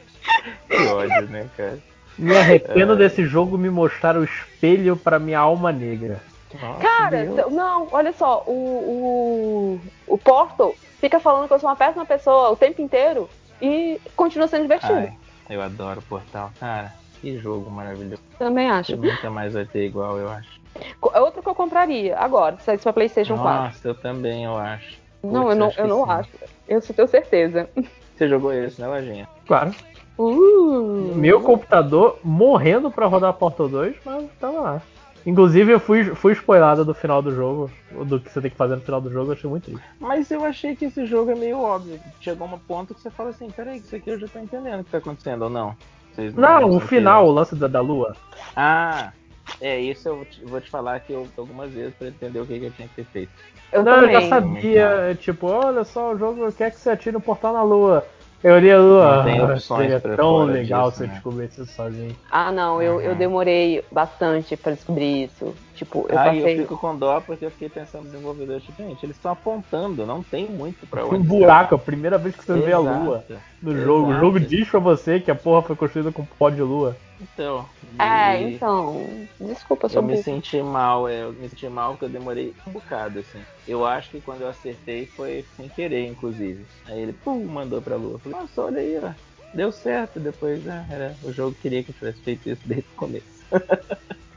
Que 0.69 0.87
ódio, 0.87 1.29
né, 1.29 1.49
cara? 1.57 1.79
Me 2.19 2.37
arrependo 2.37 2.93
é... 2.95 2.97
desse 2.97 3.25
jogo 3.25 3.57
me 3.57 3.71
mostrar 3.71 4.17
o 4.17 4.25
espelho 4.25 4.97
para 4.97 5.19
minha 5.19 5.39
alma 5.39 5.73
negra. 5.73 6.21
Nossa, 6.61 6.81
cara, 6.81 7.25
Deus. 7.25 7.53
não, 7.53 7.89
olha 7.93 8.13
só, 8.13 8.43
o, 8.47 8.53
o, 8.53 9.81
o 10.15 10.19
Portal 10.19 10.75
fica 11.01 11.21
falando 11.21 11.47
que 11.47 11.55
eu 11.55 11.61
sou 11.61 11.69
uma 11.69 11.77
péssima 11.77 12.05
pessoa 12.05 12.51
o 12.51 12.57
tempo 12.57 12.83
inteiro 12.83 13.31
e 13.63 14.01
continua 14.17 14.49
sendo 14.49 14.63
divertido. 14.63 14.95
Ai, 14.95 15.13
eu 15.49 15.63
adoro 15.63 16.01
o 16.01 16.03
Portal, 16.03 16.51
cara. 16.59 16.93
Que 17.21 17.39
jogo 17.39 17.71
maravilhoso. 17.71 18.23
Também 18.39 18.71
acho. 18.71 18.97
nunca 18.97 19.31
mais 19.31 19.53
vai 19.53 19.65
ter 19.65 19.87
igual, 19.87 20.19
eu 20.19 20.29
acho. 20.29 20.60
Outro 21.01 21.43
que 21.43 21.49
eu 21.49 21.55
compraria 21.55 22.17
agora, 22.19 22.57
se 22.59 22.65
saísse 22.65 22.83
pra 22.85 22.93
PlayStation 22.93 23.37
Nossa, 23.37 23.43
4. 23.43 23.65
Nossa, 23.65 23.89
eu 23.89 23.95
também, 23.95 24.45
eu 24.45 24.57
acho. 24.57 24.99
Não, 25.23 25.45
Puxa, 25.45 25.53
eu 25.53 25.57
não, 25.57 25.73
eu 25.77 25.89
não 25.89 26.05
sim. 26.05 26.13
acho. 26.13 26.31
Eu 26.69 26.81
só 26.81 26.93
tenho 26.93 27.09
certeza. 27.09 27.69
Você 28.17 28.29
jogou 28.29 28.53
esse, 28.53 28.81
né, 28.81 28.87
Lojinha? 28.87 29.29
Claro. 29.47 29.75
Uh, 30.19 31.15
Meu 31.15 31.41
computador 31.41 32.19
morrendo 32.23 32.91
pra 32.91 33.07
rodar 33.07 33.33
Portal 33.33 33.69
2, 33.69 33.97
mas 34.05 34.29
tava 34.39 34.61
lá. 34.61 34.83
Inclusive, 35.25 35.73
eu 35.73 35.81
fui, 35.81 36.05
fui 36.15 36.33
spoilado 36.33 36.85
do 36.85 36.95
final 36.95 37.21
do 37.21 37.35
jogo, 37.35 37.71
do 38.07 38.19
que 38.19 38.31
você 38.31 38.41
tem 38.41 38.51
que 38.51 38.57
fazer 38.57 38.77
no 38.77 38.81
final 38.81 39.01
do 39.01 39.11
jogo, 39.11 39.31
eu 39.31 39.33
achei 39.35 39.49
muito 39.49 39.65
triste. 39.65 39.83
Mas 39.99 40.31
eu 40.31 40.45
achei 40.45 40.75
que 40.75 40.87
esse 40.87 41.05
jogo 41.05 41.31
é 41.31 41.35
meio 41.35 41.61
óbvio. 41.61 42.01
Chegou 42.21 42.47
uma 42.47 42.59
ponto 42.59 42.95
que 42.95 43.01
você 43.01 43.11
fala 43.11 43.31
assim, 43.31 43.51
peraí, 43.51 43.79
isso 43.79 43.95
aqui 43.95 44.11
eu 44.11 44.19
já 44.19 44.29
tô 44.29 44.39
entendendo 44.39 44.81
o 44.81 44.85
que 44.85 44.91
tá 44.91 44.99
acontecendo, 44.99 45.43
ou 45.43 45.51
não? 45.51 45.77
Vocês 46.13 46.35
não, 46.35 46.61
não 46.63 46.77
o 46.77 46.81
final, 46.81 47.27
o 47.27 47.31
lance 47.31 47.55
da, 47.55 47.69
da 47.69 47.81
lua. 47.81 48.17
Ah, 48.57 49.13
é, 49.61 49.81
isso 49.81 50.09
eu 50.09 50.27
vou 50.45 50.61
te, 50.61 50.71
falar 50.71 51.01
que 51.01 51.13
eu 51.13 51.29
algumas 51.37 51.71
vezes 51.73 51.95
pra 51.95 52.09
entender 52.09 52.41
o 52.41 52.47
que, 52.47 52.59
que 52.59 52.67
eu 52.67 52.71
tinha 52.71 52.89
que 52.89 52.95
ter 52.95 53.05
feito. 53.05 53.33
Eu, 53.73 53.85
não, 53.85 54.03
eu 54.03 54.13
já 54.13 54.29
sabia, 54.29 55.17
tipo, 55.21 55.47
olha 55.47 55.85
só, 55.85 56.13
o 56.13 56.19
jogo 56.19 56.53
quer 56.53 56.71
que 56.71 56.79
você 56.79 56.91
atire 56.91 57.17
um 57.17 57.21
portal 57.21 57.53
na 57.53 57.63
lua. 57.63 58.07
Eu 58.43 58.59
li 58.59 58.71
a 58.71 58.79
lua. 58.79 59.23
Tem 59.25 59.41
opções 59.43 60.01
seria 60.01 60.17
tão 60.17 60.45
legal 60.45 60.89
disso, 60.89 60.97
se 60.97 61.03
eu 61.05 61.09
né? 61.09 61.13
descobrisse 61.15 61.63
isso 61.63 61.73
sozinho. 61.75 62.17
Ah, 62.31 62.51
não, 62.51 62.81
eu, 62.81 63.01
eu 63.01 63.15
demorei 63.15 63.85
bastante 63.93 64.57
pra 64.57 64.73
descobrir 64.73 65.25
isso. 65.25 65.55
Tipo, 65.81 66.07
eu 66.11 66.19
ah, 66.19 66.25
passei. 66.25 66.43
eu 66.43 66.61
fico 66.61 66.77
com 66.77 66.95
dó 66.95 67.23
porque 67.23 67.47
eu 67.47 67.51
fiquei 67.51 67.71
pensando 67.71 68.05
no 68.05 68.11
desenvolvedor, 68.11 68.61
tipo, 68.61 68.83
gente, 68.83 69.03
eles 69.03 69.17
estão 69.17 69.33
apontando, 69.33 70.05
não 70.05 70.23
tem 70.23 70.47
muito 70.47 70.87
pra 70.87 71.07
onde. 71.07 71.17
Um 71.17 71.23
buraco, 71.23 71.75
a 71.75 71.79
primeira 71.79 72.19
vez 72.19 72.37
que 72.37 72.45
você 72.45 72.53
Exato. 72.53 72.67
vê 72.67 72.73
a 72.75 72.79
lua 72.79 73.25
no 73.63 73.73
Exato. 73.73 73.87
jogo. 73.87 74.11
O 74.11 74.21
jogo 74.21 74.39
diz 74.39 74.69
pra 74.69 74.79
você 74.79 75.19
que 75.19 75.31
a 75.31 75.35
porra 75.35 75.63
foi 75.63 75.75
construída 75.75 76.13
com 76.13 76.23
pó 76.23 76.51
de 76.51 76.61
lua. 76.61 76.99
Então. 77.19 77.67
É, 77.99 78.43
então. 78.43 79.27
Desculpa, 79.41 79.87
eu 79.87 79.91
sou 79.91 80.03
Eu 80.03 80.07
me 80.07 80.23
senti 80.23 80.63
mal, 80.63 81.09
é, 81.09 81.23
eu 81.23 81.33
me 81.33 81.49
senti 81.49 81.67
mal 81.67 81.93
porque 81.93 82.05
eu 82.05 82.11
demorei 82.11 82.55
um 82.67 82.73
bocado, 82.73 83.19
assim. 83.21 83.41
Eu 83.67 83.87
acho 83.87 84.11
que 84.11 84.21
quando 84.21 84.43
eu 84.43 84.49
acertei 84.51 85.07
foi 85.07 85.47
sem 85.57 85.67
querer, 85.67 86.07
inclusive. 86.07 86.63
Aí 86.85 87.01
ele, 87.01 87.15
pum, 87.15 87.43
mandou 87.47 87.81
pra 87.81 87.97
lua. 87.97 88.13
Eu 88.13 88.19
falei, 88.19 88.39
nossa, 88.39 88.61
olha 88.61 88.81
aí, 88.81 89.01
ó. 89.03 89.13
Deu 89.55 89.73
certo. 89.73 90.21
Depois, 90.21 90.63
né, 90.63 90.87
era, 90.91 91.17
o 91.25 91.33
jogo 91.33 91.57
queria 91.63 91.83
que 91.83 91.89
eu 91.89 91.95
tivesse 91.95 92.21
feito 92.21 92.51
isso 92.51 92.61
desde 92.67 92.87
o 92.93 92.97
começo. 92.97 93.25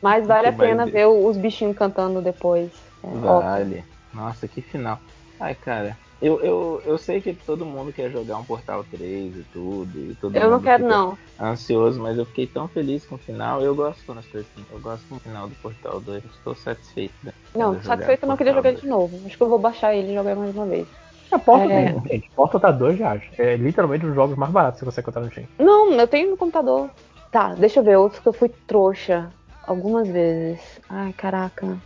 Mas 0.00 0.26
vale 0.26 0.48
a 0.48 0.52
pena 0.52 0.86
ver 0.86 1.06
os 1.06 1.36
bichinhos 1.36 1.76
cantando 1.76 2.20
depois. 2.20 2.70
É, 3.02 3.08
vale. 3.08 3.64
Óbvio. 3.64 3.84
Nossa, 4.12 4.48
que 4.48 4.60
final. 4.60 4.98
Ai, 5.40 5.54
cara, 5.54 5.96
eu, 6.20 6.40
eu, 6.40 6.82
eu 6.84 6.98
sei 6.98 7.20
que 7.20 7.32
todo 7.32 7.64
mundo 7.64 7.92
quer 7.92 8.10
jogar 8.10 8.38
um 8.38 8.44
Portal 8.44 8.84
3 8.90 9.36
e 9.36 9.46
tudo. 9.52 9.96
E 9.96 10.16
todo 10.20 10.34
eu 10.34 10.50
não 10.50 10.60
quero, 10.60 10.86
não. 10.86 11.16
Ansioso, 11.40 12.00
mas 12.00 12.18
eu 12.18 12.26
fiquei 12.26 12.46
tão 12.46 12.66
feliz 12.66 13.06
com 13.06 13.14
o 13.14 13.18
final. 13.18 13.60
Eu 13.62 13.74
gosto 13.74 14.04
quando 14.04 14.18
as 14.18 14.26
coisas 14.26 14.50
assim. 14.52 14.66
Eu 14.72 14.80
gosto 14.80 15.04
do 15.06 15.20
final 15.20 15.48
do 15.48 15.54
Portal 15.56 16.00
2. 16.00 16.24
Estou 16.24 16.56
satisfeito. 16.56 17.14
Né, 17.22 17.32
não, 17.54 17.80
satisfeito 17.82 18.24
eu 18.24 18.28
não 18.28 18.36
queria 18.36 18.52
jogar 18.52 18.72
2. 18.72 18.82
de 18.82 18.88
novo. 18.88 19.16
Acho 19.24 19.36
que 19.36 19.42
eu 19.42 19.48
vou 19.48 19.60
baixar 19.60 19.94
ele 19.94 20.10
e 20.10 20.14
jogar 20.14 20.34
mais 20.34 20.54
uma 20.54 20.66
vez. 20.66 20.88
A 21.30 21.38
Porta 21.38 21.72
é... 21.72 21.92
tem, 21.92 22.02
gente. 22.08 22.30
Porta 22.34 22.58
tá 22.58 22.72
2 22.72 22.98
reais. 22.98 23.22
É 23.38 23.54
literalmente 23.54 24.04
um 24.04 24.08
dos 24.08 24.16
jogos 24.16 24.36
mais 24.36 24.50
baratos 24.50 24.80
que 24.80 24.84
você 24.84 25.00
encontrar 25.00 25.22
no 25.22 25.30
Steam. 25.30 25.46
Não, 25.56 25.92
eu 25.92 26.08
tenho 26.08 26.30
no 26.30 26.36
computador. 26.36 26.90
Tá, 27.30 27.54
deixa 27.54 27.78
eu 27.78 27.84
ver. 27.84 27.96
Outros 27.96 28.20
que 28.20 28.28
eu 28.28 28.32
fui 28.32 28.48
trouxa 28.66 29.30
algumas 29.68 30.08
vezes. 30.08 30.60
Ai, 30.88 31.12
caraca. 31.12 31.76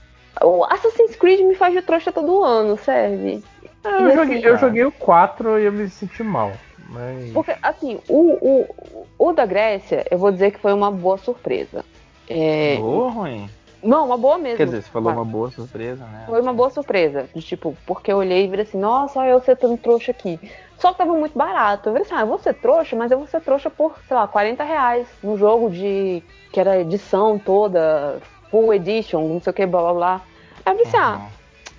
O 0.41 0.65
Assassin's 0.65 1.17
Creed 1.17 1.41
me 1.41 1.55
faz 1.55 1.75
de 1.75 1.83
trouxa 1.83 2.13
todo 2.13 2.43
ano, 2.43 2.79
serve. 2.79 3.43
É, 3.85 3.89
eu, 3.89 4.07
assim, 4.07 4.15
joguei, 4.15 4.47
eu 4.47 4.57
joguei 4.57 4.85
o 4.85 4.93
4 4.93 5.59
e 5.59 5.65
eu 5.65 5.73
me 5.73 5.89
senti 5.91 6.23
mal. 6.23 6.53
Mas... 6.89 7.33
Porque, 7.33 7.55
assim, 7.63 7.99
o, 8.09 8.33
o, 8.41 9.07
o 9.19 9.33
da 9.33 9.45
Grécia, 9.45 10.07
eu 10.11 10.19
vou 10.19 10.31
dizer 10.31 10.53
que 10.53 10.61
foi 10.61 10.73
uma 10.73 10.91
boa 10.91 11.19
surpresa. 11.19 11.85
É... 12.29 12.77
Boa 12.77 13.05
ou 13.05 13.11
ruim? 13.11 13.51
Não, 13.83 14.07
uma 14.07 14.17
boa 14.17 14.39
mesmo. 14.39 14.57
Quer 14.57 14.67
dizer, 14.67 14.83
você 14.83 14.91
falou 14.91 15.13
uma 15.13 15.25
boa 15.25 15.51
surpresa, 15.51 16.05
né? 16.05 16.25
Foi 16.27 16.41
uma 16.41 16.53
boa 16.53 16.71
surpresa. 16.71 17.29
De, 17.35 17.43
tipo, 17.43 17.77
porque 17.85 18.13
eu 18.13 18.19
olhei 18.19 18.45
e 18.45 18.49
vi 18.49 18.61
assim, 18.61 18.79
nossa, 18.79 19.19
olha 19.19 19.31
eu 19.31 19.41
ser 19.41 19.57
tão 19.57 19.77
trouxa 19.77 20.13
aqui. 20.13 20.39
Só 20.79 20.93
que 20.93 20.99
tava 20.99 21.13
muito 21.15 21.37
barato. 21.37 21.89
Eu 21.89 21.93
falei 21.93 22.07
assim, 22.07 22.15
ah, 22.15 22.21
eu 22.21 22.27
vou 22.29 22.39
ser 22.39 22.55
trouxa, 22.55 22.95
mas 22.95 23.11
eu 23.11 23.19
vou 23.19 23.27
ser 23.27 23.41
trouxa 23.41 23.69
por, 23.69 23.97
sei 24.07 24.17
lá, 24.17 24.29
40 24.29 24.63
reais. 24.63 25.07
No 25.23 25.37
jogo 25.37 25.69
de. 25.69 26.23
que 26.53 26.61
era 26.61 26.81
edição 26.81 27.39
toda, 27.39 28.21
full 28.51 28.73
edition, 28.73 29.27
não 29.27 29.41
sei 29.41 29.51
o 29.51 29.55
que, 29.55 29.67
blá 29.67 29.81
blá 29.81 29.95
blá. 29.95 30.23
Aí 30.65 30.73
eu 30.73 30.79
falei 30.79 30.83
assim, 30.87 30.97
ah, 30.97 31.17
uhum. 31.17 31.29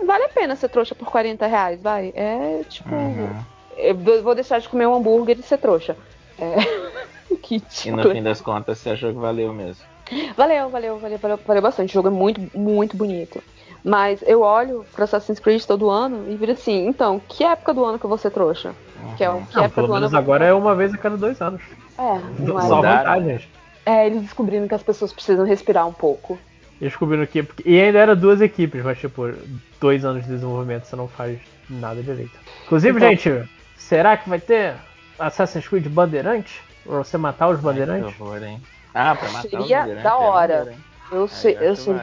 ah, 0.01 0.05
vale 0.05 0.23
a 0.25 0.30
pena 0.30 0.55
ser 0.57 0.67
trouxa 0.67 0.93
por 0.93 1.09
40 1.09 1.47
reais, 1.47 1.81
vai. 1.81 2.11
É 2.15 2.63
tipo. 2.67 2.93
Uhum. 2.93 3.30
Eu 3.77 3.95
vou 4.21 4.35
deixar 4.35 4.59
de 4.59 4.69
comer 4.69 4.88
um 4.88 4.93
hambúrguer 4.93 5.39
e 5.39 5.41
ser 5.41 5.57
trouxa. 5.57 5.95
É. 6.38 6.55
que 7.41 7.59
tipo... 7.61 7.99
E 7.99 8.03
no 8.03 8.11
fim 8.11 8.21
das 8.21 8.41
contas, 8.41 8.77
você 8.77 8.91
achou 8.91 9.11
que 9.11 9.19
valeu 9.19 9.51
mesmo? 9.53 9.93
Valeu, 10.35 10.69
valeu, 10.69 10.98
valeu, 10.98 11.18
valeu, 11.18 11.40
valeu 11.45 11.61
bastante. 11.61 11.91
O 11.91 11.94
jogo 11.94 12.07
é 12.07 12.11
muito, 12.11 12.57
muito 12.57 12.95
bonito. 12.95 13.41
Mas 13.84 14.23
eu 14.26 14.41
olho 14.41 14.85
pro 14.94 15.03
Assassin's 15.03 15.40
Creed 15.40 15.64
todo 15.64 15.90
ano 15.90 16.31
e 16.31 16.35
viro 16.35 16.53
assim, 16.53 16.88
então, 16.88 17.22
que 17.27 17.44
época 17.44 17.73
do 17.73 17.84
ano 17.84 17.99
que 17.99 18.18
ser 18.18 18.31
trouxa? 18.31 18.73
Uhum. 19.02 19.15
Que 19.15 19.23
é, 19.23 19.27
que 19.27 19.56
não, 19.56 19.64
época 19.64 19.76
pelo 19.76 19.88
do 19.88 19.94
menos 19.94 20.14
ano 20.14 20.18
agora 20.18 20.45
é 20.45 20.53
uma 20.53 20.73
vez 20.73 20.94
a 20.94 20.98
cada 20.98 21.18
dois 21.18 21.41
anos. 21.41 21.61
É, 21.98 22.19
não 22.40 22.60
é. 22.60 22.68
Só 22.68 22.81
vantagens. 22.81 23.48
É, 23.85 24.07
eles 24.07 24.22
descobrindo 24.22 24.68
que 24.68 24.73
as 24.73 24.84
pessoas 24.84 25.11
precisam 25.11 25.45
respirar 25.45 25.85
um 25.85 25.91
pouco. 25.91 26.40
Eles 26.80 26.94
descobriram 26.94 27.26
que. 27.26 27.45
E 27.65 27.80
ainda 27.80 27.99
era 27.99 28.15
duas 28.15 28.40
equipes, 28.40 28.84
mas 28.84 28.98
tipo, 28.98 29.34
dois 29.81 30.06
anos 30.06 30.23
de 30.23 30.30
desenvolvimento 30.30 30.85
você 30.85 30.95
não 30.95 31.07
faz 31.10 31.38
nada 31.69 32.02
direito. 32.02 32.38
Inclusive, 32.65 32.98
então, 32.98 33.10
gente, 33.10 33.49
será 33.76 34.15
que 34.15 34.30
vai 34.30 34.40
ter 34.40 34.76
Assassin's 35.19 35.68
Creed 35.68 35.88
Bandeirante? 35.88 36.61
Pra 36.84 36.98
você 36.98 37.18
matar 37.18 37.49
os 37.49 37.60
bandeirantes? 37.60 38.14
Ai, 38.19 38.27
horror, 38.27 38.44
hein? 38.44 38.61
Ah, 38.94 39.15
pra 39.15 39.30
matar 39.30 39.49
Seria 39.49 39.86
os 39.86 40.03
da 40.03 40.10
é 40.10 40.14
hora. 40.14 40.76
É 41.11 41.15
eu 41.15 41.28
sei, 41.28 41.57
eu 41.60 41.76
sei. 41.76 41.95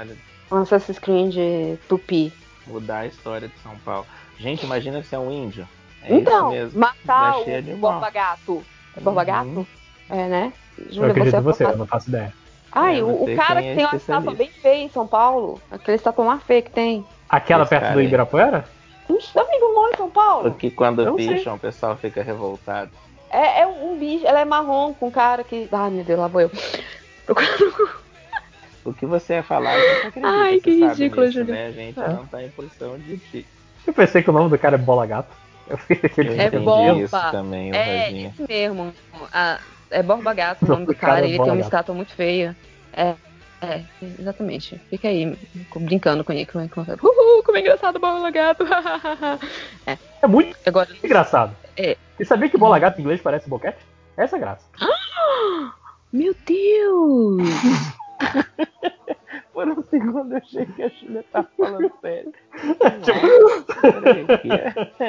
Um 0.51 0.57
Assassin's 0.57 0.99
Creed 0.99 1.79
Tupi. 1.89 2.33
Mudar 2.67 2.99
a 2.99 3.07
história 3.07 3.49
de 3.49 3.59
São 3.61 3.77
Paulo. 3.85 4.07
Gente, 4.39 4.65
imagina 4.65 5.03
se 5.03 5.15
é 5.15 5.19
um 5.19 5.31
índio. 5.31 5.69
É 6.03 6.15
então, 6.15 6.53
matar 6.73 7.39
o 7.39 7.77
Borba 7.77 8.11
Gato. 8.11 8.65
É 8.97 9.01
Borba 9.01 9.25
Gato? 9.25 9.47
Uhum. 9.47 9.67
É, 10.09 10.29
né? 10.29 10.53
Júlia, 10.89 11.09
eu 11.09 11.11
acredito 11.11 11.43
você, 11.43 11.65
você 11.65 11.73
eu 11.73 11.77
não 11.77 11.87
faço 11.87 12.09
ideia. 12.09 12.33
Ai, 12.73 13.01
é, 13.01 13.03
o, 13.03 13.25
o, 13.25 13.37
cara 13.37 13.61
que 13.61 13.69
é 13.69 13.75
tem 13.75 13.85
uma 13.85 13.97
estátua 13.97 14.35
bem 14.35 14.49
feia 14.49 14.83
em 14.83 14.89
São 14.89 15.07
Paulo. 15.07 15.61
Aquela 15.71 15.97
estátua 15.97 16.25
mais 16.25 16.43
feia 16.43 16.63
que 16.63 16.71
tem. 16.71 17.05
Aquela 17.29 17.65
Esse 17.65 17.71
perto 17.71 17.93
do 17.93 18.01
Ibirapuera? 18.01 18.65
Um 19.09 19.19
amigo 19.41 19.75
mora 19.75 19.93
em 19.93 19.97
São 19.97 20.11
Paulo. 20.11 20.51
Porque 20.51 20.71
quando 20.71 21.15
picham, 21.15 21.57
o 21.57 21.59
pessoal 21.59 21.97
fica 21.97 22.23
revoltado. 22.23 22.91
É, 23.31 23.63
é 23.63 23.67
um 23.67 23.97
bicho, 23.99 24.27
ela 24.27 24.41
é 24.41 24.45
marrom 24.45 24.93
com 24.93 25.11
cara 25.11 25.45
que. 25.45 25.69
Ai 25.71 25.91
meu 25.91 26.05
Deus, 26.05 26.19
lá 26.19 26.29
vou 26.29 26.41
eu. 26.41 26.51
O 28.83 28.95
que 28.95 29.05
você 29.05 29.35
ia 29.35 29.43
falar, 29.43 29.79
eu 29.79 29.89
não 29.89 30.09
acredito. 30.09 30.27
Ai, 30.27 30.61
que 30.61 30.71
ridículo, 30.71 31.27
nisso, 31.27 31.45
Né? 31.45 31.67
A 31.67 31.71
gente 31.71 32.01
é. 32.01 32.09
não 32.09 32.27
tá 32.27 32.43
em 32.43 32.49
posição 32.49 32.99
de 32.99 33.19
ti. 33.19 33.47
Eu 33.87 33.93
pensei 33.93 34.23
que 34.23 34.31
o 34.31 34.33
nome 34.33 34.49
do 34.49 34.59
cara 34.59 34.77
é 34.77 34.79
Bola 34.79 35.07
Gato. 35.07 35.31
Eu 35.69 35.77
fiz 35.77 36.03
aquele 36.03 36.41
É 36.41 36.51
Borba. 36.51 36.99
Isso 36.99 37.31
também, 37.31 37.77
é 37.77 38.11
isso 38.11 38.47
mesmo. 38.49 38.93
Ah, 39.33 39.61
é 39.91 40.03
Borba 40.03 40.33
Gato 40.33 40.65
o 40.65 40.69
nome 40.69 40.87
do 40.87 40.95
cara. 40.95 41.15
cara 41.15 41.27
é 41.27 41.29
ele 41.29 41.39
tem 41.39 41.53
uma 41.53 41.61
estátua 41.61 41.95
muito 41.95 42.13
feia. 42.13 42.57
É, 42.93 43.15
é, 43.61 43.83
exatamente. 44.19 44.81
Fica 44.89 45.09
aí 45.09 45.39
brincando 45.77 46.25
com 46.25 46.33
ele. 46.33 46.47
Com, 46.47 46.67
com, 46.69 46.81
Uhul, 46.81 47.43
como 47.45 47.59
é 47.59 47.61
engraçado 47.61 48.01
Bola 48.01 48.31
Gato. 48.31 48.65
é. 49.87 49.99
é 50.23 50.27
muito 50.27 50.57
Agora, 50.67 50.89
engraçado. 51.05 51.55
É. 51.77 51.97
E 52.19 52.25
sabia 52.25 52.49
que 52.49 52.59
Bola 52.59 52.79
Gato 52.79 52.99
em 52.99 53.03
inglês 53.03 53.21
parece 53.21 53.49
boquete? 53.49 53.79
Essa 54.17 54.37
é 54.37 54.39
a 54.39 54.41
graça. 54.41 54.67
Meu 56.13 56.35
Deus! 56.47 57.49
Por 59.53 59.69
um 59.69 59.83
segundo 59.83 60.33
eu 60.33 60.39
achei 60.39 60.65
que 60.67 60.83
a 60.83 60.89
Julia 60.89 61.25
tava 61.33 61.49
falando 61.57 61.91
sério. 62.01 62.33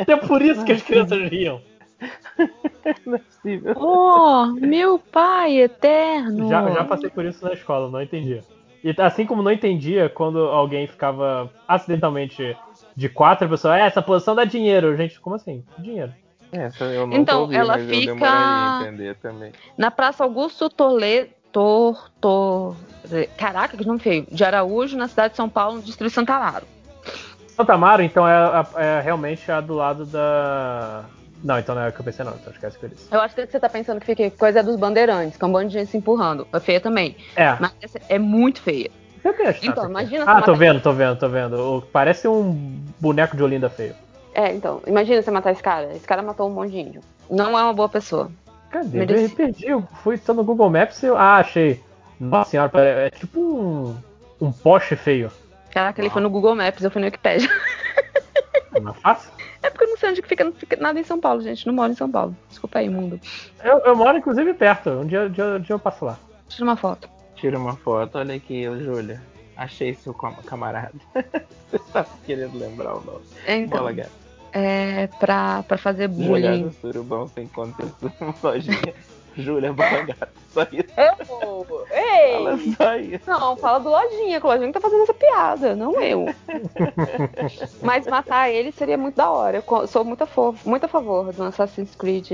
é 0.08 0.16
por 0.16 0.42
isso 0.42 0.66
que 0.66 0.74
as 0.74 0.82
crianças 0.82 1.30
riam. 1.30 1.62
Não 3.06 3.16
é 3.16 3.20
possível. 3.20 3.74
Oh, 3.78 4.48
meu 4.60 4.98
pai 4.98 5.62
eterno! 5.62 6.50
Já, 6.50 6.70
já 6.72 6.84
passei 6.84 7.10
por 7.10 7.24
isso 7.26 7.46
na 7.46 7.54
escola, 7.54 7.90
não 7.90 8.02
entendia. 8.02 8.42
E 8.84 8.94
assim 9.00 9.26
como 9.26 9.44
não 9.44 9.52
entendia 9.52 10.10
quando 10.10 10.40
alguém 10.40 10.88
ficava 10.88 11.52
acidentalmente 11.68 12.58
de 12.96 13.08
quatro, 13.08 13.46
a 13.46 13.50
pessoa, 13.50 13.78
é, 13.78 13.82
essa 13.82 14.02
posição 14.02 14.36
dá 14.36 14.44
dinheiro. 14.44 14.96
Gente, 14.98 15.20
como 15.20 15.36
assim? 15.36 15.64
Dinheiro. 15.78 16.12
Essa 16.52 16.84
eu 16.86 17.08
não 17.08 17.18
então, 17.18 17.42
ouvi, 17.42 17.56
ela 17.56 17.78
fica 17.78 18.92
na 19.78 19.90
Praça 19.90 20.24
Augusto 20.24 20.70
Toledo, 20.70 21.30
Tor, 21.52 22.10
Tor, 22.20 22.76
caraca, 23.38 23.78
que 23.78 23.86
nome 23.86 24.00
feio, 24.00 24.26
de 24.30 24.44
Araújo, 24.44 24.98
na 24.98 25.08
cidade 25.08 25.32
de 25.32 25.38
São 25.38 25.50
Paulo, 25.50 25.78
no 25.78 25.82
distrito 25.82 26.10
de 26.10 26.16
Santa 26.16 26.36
Amaro. 26.36 26.66
Santa 27.48 27.74
Amaro, 27.74 28.02
então, 28.02 28.28
é, 28.28 28.66
é, 28.76 29.02
realmente 29.02 29.52
a 29.52 29.62
do 29.62 29.74
lado 29.74 30.06
da... 30.06 31.06
Não, 31.44 31.58
então 31.58 31.74
não 31.74 31.82
é 31.82 31.90
o 31.90 31.92
que 31.92 32.00
eu 32.00 32.06
pensei 32.06 32.24
não, 32.24 32.34
então 32.34 32.54
esquece 32.54 32.78
que 32.78 32.86
eu 32.86 32.90
disse. 32.90 33.08
Eu 33.12 33.20
acho 33.20 33.34
que 33.34 33.46
você 33.48 33.60
tá 33.60 33.68
pensando 33.68 34.00
que 34.00 34.06
fica 34.06 34.30
coisa 34.32 34.60
é 34.60 34.64
dos 34.64 34.76
bandeirantes, 34.76 35.38
que 35.38 35.44
é 35.44 35.48
um 35.48 35.52
bando 35.52 35.70
de 35.70 35.74
gente 35.74 35.90
se 35.90 35.98
empurrando. 35.98 36.48
É 36.54 36.60
feia 36.60 36.80
também. 36.80 37.16
É. 37.36 37.58
Mas 37.60 37.74
é 38.08 38.20
muito 38.20 38.62
feia. 38.62 38.92
Então, 39.62 39.90
imagina 39.90 40.24
Ah, 40.28 40.42
tô 40.42 40.54
vendo, 40.54 40.80
tô 40.82 40.94
vendo, 40.94 41.18
tô 41.18 41.30
vendo. 41.30 41.84
Parece 41.92 42.28
um 42.28 42.84
boneco 43.00 43.36
de 43.36 43.44
Olinda 43.44 43.70
feio. 43.70 43.96
É, 44.34 44.54
então, 44.54 44.82
imagina 44.88 45.22
você 45.22 45.32
matar 45.32 45.52
esse 45.52 45.64
cara. 45.64 45.94
Esse 45.94 46.08
cara 46.08 46.22
matou 46.22 46.50
um 46.50 46.54
monte 46.54 46.72
de 46.72 46.80
índio. 46.80 47.02
Não 47.30 47.58
é 47.58 47.64
uma 47.64 47.74
boa 47.74 47.90
pessoa. 47.90 48.32
Cadê? 48.70 49.00
Mereci... 49.00 49.24
Eu 49.24 49.30
perdi, 49.36 49.68
eu 49.68 49.82
fui 50.04 50.18
só 50.18 50.34
no 50.34 50.44
Google 50.44 50.70
Maps 50.70 51.04
e 51.04 51.08
eu... 51.08 51.18
Ah, 51.18 51.38
achei. 51.38 51.82
Nossa 52.20 52.52
senhora, 52.52 52.72
é 52.76 53.10
tipo 53.10 53.40
um. 53.40 53.98
um 54.40 54.52
poste 54.52 54.96
feio. 54.96 55.32
Caraca, 55.72 56.00
ele 56.00 56.10
foi 56.10 56.22
no 56.22 56.30
Google 56.30 56.56
Maps, 56.56 56.84
eu 56.84 56.92
fui 56.92 57.02
no 57.02 57.08
Wikipedia. 57.08 57.50
Não 58.80 58.92
é 58.92 58.94
fácil? 58.94 59.32
É 59.64 59.70
porque 59.70 59.86
eu 59.86 59.90
não 59.90 59.98
sei 59.98 60.10
onde 60.12 60.22
fica, 60.22 60.44
não 60.44 60.54
fica 60.54 60.78
nada 60.78 61.00
em 61.00 61.04
São 61.04 61.20
Paulo, 61.20 61.42
gente. 61.42 61.66
Não 61.66 61.74
moro 61.74 61.92
em 61.92 61.96
São 61.96 62.10
Paulo. 62.10 62.36
Desculpa 62.48 62.80
aí, 62.80 62.90
mundo. 62.90 63.20
Eu, 63.64 63.80
eu 63.80 63.96
moro, 63.96 64.18
inclusive, 64.18 64.54
perto. 64.54 64.90
Um 64.90 65.06
dia, 65.06 65.30
dia, 65.30 65.60
dia 65.60 65.74
eu 65.74 65.80
passo 65.80 66.06
lá. 66.06 66.18
Tira 66.48 66.64
uma 66.64 66.76
foto. 66.76 67.10
Tira 67.36 67.58
uma 67.58 67.76
foto. 67.76 68.18
Olha 68.18 68.36
aqui, 68.36 68.64
Júlia. 68.64 69.22
Achei 69.58 69.94
seu 69.94 70.14
camarada. 70.14 70.94
Você 71.72 71.80
tá 71.92 72.06
querendo 72.26 72.58
lembrar 72.58 72.96
o 72.96 73.02
nome. 73.02 73.26
É, 73.46 73.58
então, 73.58 73.80
Bola, 73.80 73.94
é 74.54 75.08
pra, 75.20 75.64
pra 75.64 75.78
fazer 75.78 76.08
bullying. 76.08 76.64
Jogar 76.64 76.74
surubão 76.74 77.28
sem 77.28 77.48
contexto, 77.48 78.12
lojinha. 78.44 78.94
Júlia 79.38 79.72
Balagato, 79.72 80.32
só 80.50 80.64
isso. 80.72 80.90
Eu? 80.98 81.88
Ei! 81.92 82.34
Fala 82.34 82.58
só 82.78 82.96
isso. 82.98 83.30
Não, 83.30 83.58
fala 83.58 83.80
do 83.80 83.90
Lojinha, 83.90 84.40
que 84.40 84.46
o 84.46 84.50
Lojinha 84.50 84.74
tá 84.74 84.82
fazendo 84.82 85.04
essa 85.04 85.14
piada, 85.14 85.76
não 85.76 86.00
eu. 86.02 86.26
Mas 87.82 88.06
matar 88.08 88.50
ele 88.50 88.72
seria 88.72 88.98
muito 88.98 89.16
da 89.16 89.30
hora. 89.30 89.64
Eu 89.66 89.88
sou 89.88 90.04
muito 90.04 90.24
a, 90.24 90.28
favor, 90.28 90.56
muito 90.66 90.86
a 90.86 90.90
favor 90.90 91.32
do 91.32 91.44
Assassin's 91.44 91.96
Creed 91.96 92.32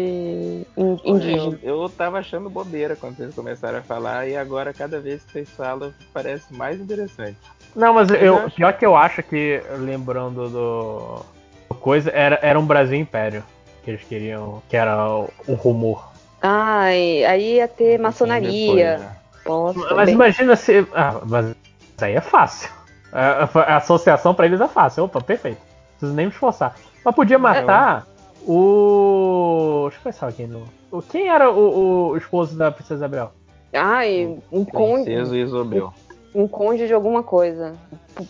indígena. 1.05 1.59
Eu, 1.61 1.83
eu 1.83 1.89
tava 1.89 2.19
achando 2.19 2.49
bobeira 2.49 2.95
quando 2.95 3.17
vocês 3.17 3.35
começaram 3.35 3.79
a 3.79 3.83
falar, 3.83 4.27
e 4.27 4.35
agora 4.35 4.73
cada 4.73 4.99
vez 4.99 5.23
que 5.23 5.33
vocês 5.33 5.49
falam, 5.49 5.93
parece 6.13 6.53
mais 6.53 6.79
interessante. 6.79 7.37
Não, 7.75 7.93
mas 7.93 8.09
eu, 8.09 8.17
eu 8.17 8.49
pior 8.49 8.73
que 8.73 8.85
eu 8.85 8.95
acho 8.95 9.21
que, 9.21 9.61
lembrando 9.77 10.49
do. 10.49 11.36
Coisa, 11.75 12.11
era, 12.11 12.39
era 12.41 12.59
um 12.59 12.65
Brasil 12.65 12.97
Império 12.97 13.43
que 13.83 13.91
eles 13.91 14.03
queriam, 14.03 14.61
que 14.67 14.75
era 14.75 15.07
o, 15.07 15.29
o 15.47 15.53
rumor. 15.53 16.11
Ai, 16.41 17.23
aí 17.23 17.55
ia 17.55 17.67
ter 17.67 17.97
maçonaria. 17.97 18.97
Depois, 18.97 19.75
né? 19.75 19.83
Nossa, 19.83 19.95
mas 19.95 20.05
bem... 20.05 20.15
imagina 20.15 20.55
se. 20.55 20.85
Ah, 20.93 21.21
mas 21.25 21.45
isso 21.47 22.05
aí 22.05 22.15
é 22.15 22.21
fácil. 22.21 22.69
A, 23.11 23.49
a 23.53 23.77
associação 23.77 24.35
para 24.35 24.45
eles 24.45 24.59
é 24.59 24.67
fácil. 24.67 25.05
Opa, 25.05 25.21
perfeito. 25.21 25.59
Não 25.59 25.91
preciso 25.91 26.13
nem 26.13 26.25
me 26.25 26.31
esforçar. 26.31 26.75
Mas 27.03 27.15
podia 27.15 27.39
matar 27.39 28.05
é. 28.05 28.43
o. 28.45 29.87
Deixa 29.89 29.99
eu 29.99 30.03
pensar 30.03 30.27
aqui 30.27 30.45
no. 30.45 30.67
Quem 31.09 31.29
era 31.29 31.49
o, 31.49 32.09
o 32.09 32.17
esposo 32.17 32.57
da 32.57 32.71
Princesa 32.71 32.95
Isabel? 32.95 33.31
Ai, 33.73 34.37
um 34.51 34.65
conde. 34.65 35.05
Princesa 35.05 35.37
Isabel. 35.37 35.93
Um 36.35 36.47
conde 36.47 36.87
de 36.87 36.93
alguma 36.93 37.23
coisa. 37.23 37.73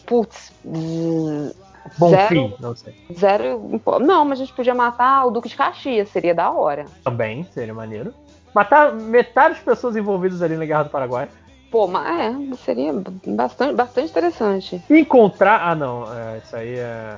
Putz. 0.06 0.54
Bom 1.98 2.10
zero, 2.10 2.28
fim, 2.28 2.56
não 2.60 2.76
sei. 2.76 2.94
Zero. 3.14 3.82
Não, 4.02 4.26
mas 4.26 4.40
a 4.40 4.46
gente 4.46 4.56
podia 4.56 4.76
matar 4.76 5.26
o 5.26 5.32
Duque 5.32 5.50
de 5.50 5.56
Caxias, 5.56 6.10
seria 6.10 6.34
da 6.34 6.52
hora. 6.52 6.86
Também, 7.04 7.44
seria 7.54 7.74
maneiro. 7.74 8.14
Matar 8.54 8.94
metade 8.94 9.56
das 9.56 9.64
pessoas 9.64 9.96
envolvidas 9.96 10.42
ali 10.42 10.56
na 10.58 10.66
Guerra 10.66 10.84
do 10.84 10.90
Paraguai. 10.90 11.28
Pô, 11.70 11.88
mas 11.88 12.08
é, 12.08 12.56
seria 12.64 12.94
bastante, 13.26 13.76
bastante 13.76 14.10
interessante. 14.10 14.82
Encontrar. 14.90 15.62
Ah, 15.62 15.76
não, 15.76 16.06
é, 16.14 16.38
isso 16.38 16.56
aí 16.56 16.76
é. 16.76 17.18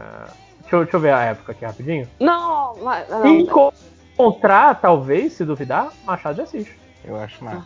Deixa 0.61 0.75
eu, 0.75 0.83
deixa 0.83 0.97
eu 0.97 1.01
ver 1.01 1.13
a 1.13 1.23
época 1.23 1.51
aqui 1.51 1.65
rapidinho. 1.65 2.07
Não, 2.19 2.75
não. 2.75 3.27
Encontrar, 3.27 4.79
talvez, 4.81 5.33
se 5.33 5.45
duvidar, 5.45 5.89
Machado 6.05 6.35
de 6.35 6.41
Assis. 6.41 6.67
Eu 7.03 7.15
acho 7.15 7.43
mais. 7.43 7.63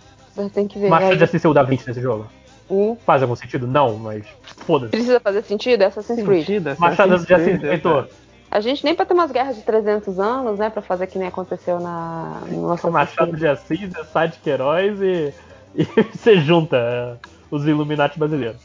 Tem 0.53 0.67
que 0.67 0.77
ver. 0.77 0.89
Machado 0.89 1.17
de 1.17 1.23
Assis 1.23 1.43
é 1.43 1.47
o 1.47 1.53
Da 1.53 1.63
Vinci 1.63 1.87
nesse 1.87 2.01
jogo. 2.01 2.27
Uh. 2.69 2.97
Faz 3.05 3.21
algum 3.21 3.35
sentido? 3.35 3.67
Não, 3.67 3.97
mas 3.97 4.25
foda-se. 4.43 4.91
Precisa 4.91 5.19
fazer 5.19 5.43
sentido? 5.43 5.81
É 5.81 5.85
Assassin's 5.85 6.23
Creed. 6.23 6.63
Machado 6.77 7.19
de 7.25 7.33
Assis 7.33 7.55
inventou. 7.55 8.07
A 8.49 8.59
gente 8.59 8.85
nem 8.85 8.93
pra 8.93 9.05
ter 9.05 9.15
umas 9.15 9.31
guerras 9.31 9.55
de 9.55 9.63
300 9.63 10.19
anos, 10.19 10.59
né? 10.59 10.69
Pra 10.69 10.81
fazer 10.81 11.07
que 11.07 11.17
nem 11.17 11.27
aconteceu 11.27 11.79
na. 11.79 12.41
No 12.47 12.91
Machado 12.91 13.35
de 13.35 13.47
Assis, 13.47 13.93
é 13.95 14.03
Sade 14.03 14.37
Queiroz 14.43 15.01
e, 15.01 15.33
e 15.75 15.83
você 16.13 16.37
junta 16.37 16.77
é, 16.77 17.15
os 17.49 17.65
Illuminati 17.65 18.19
brasileiros. 18.19 18.61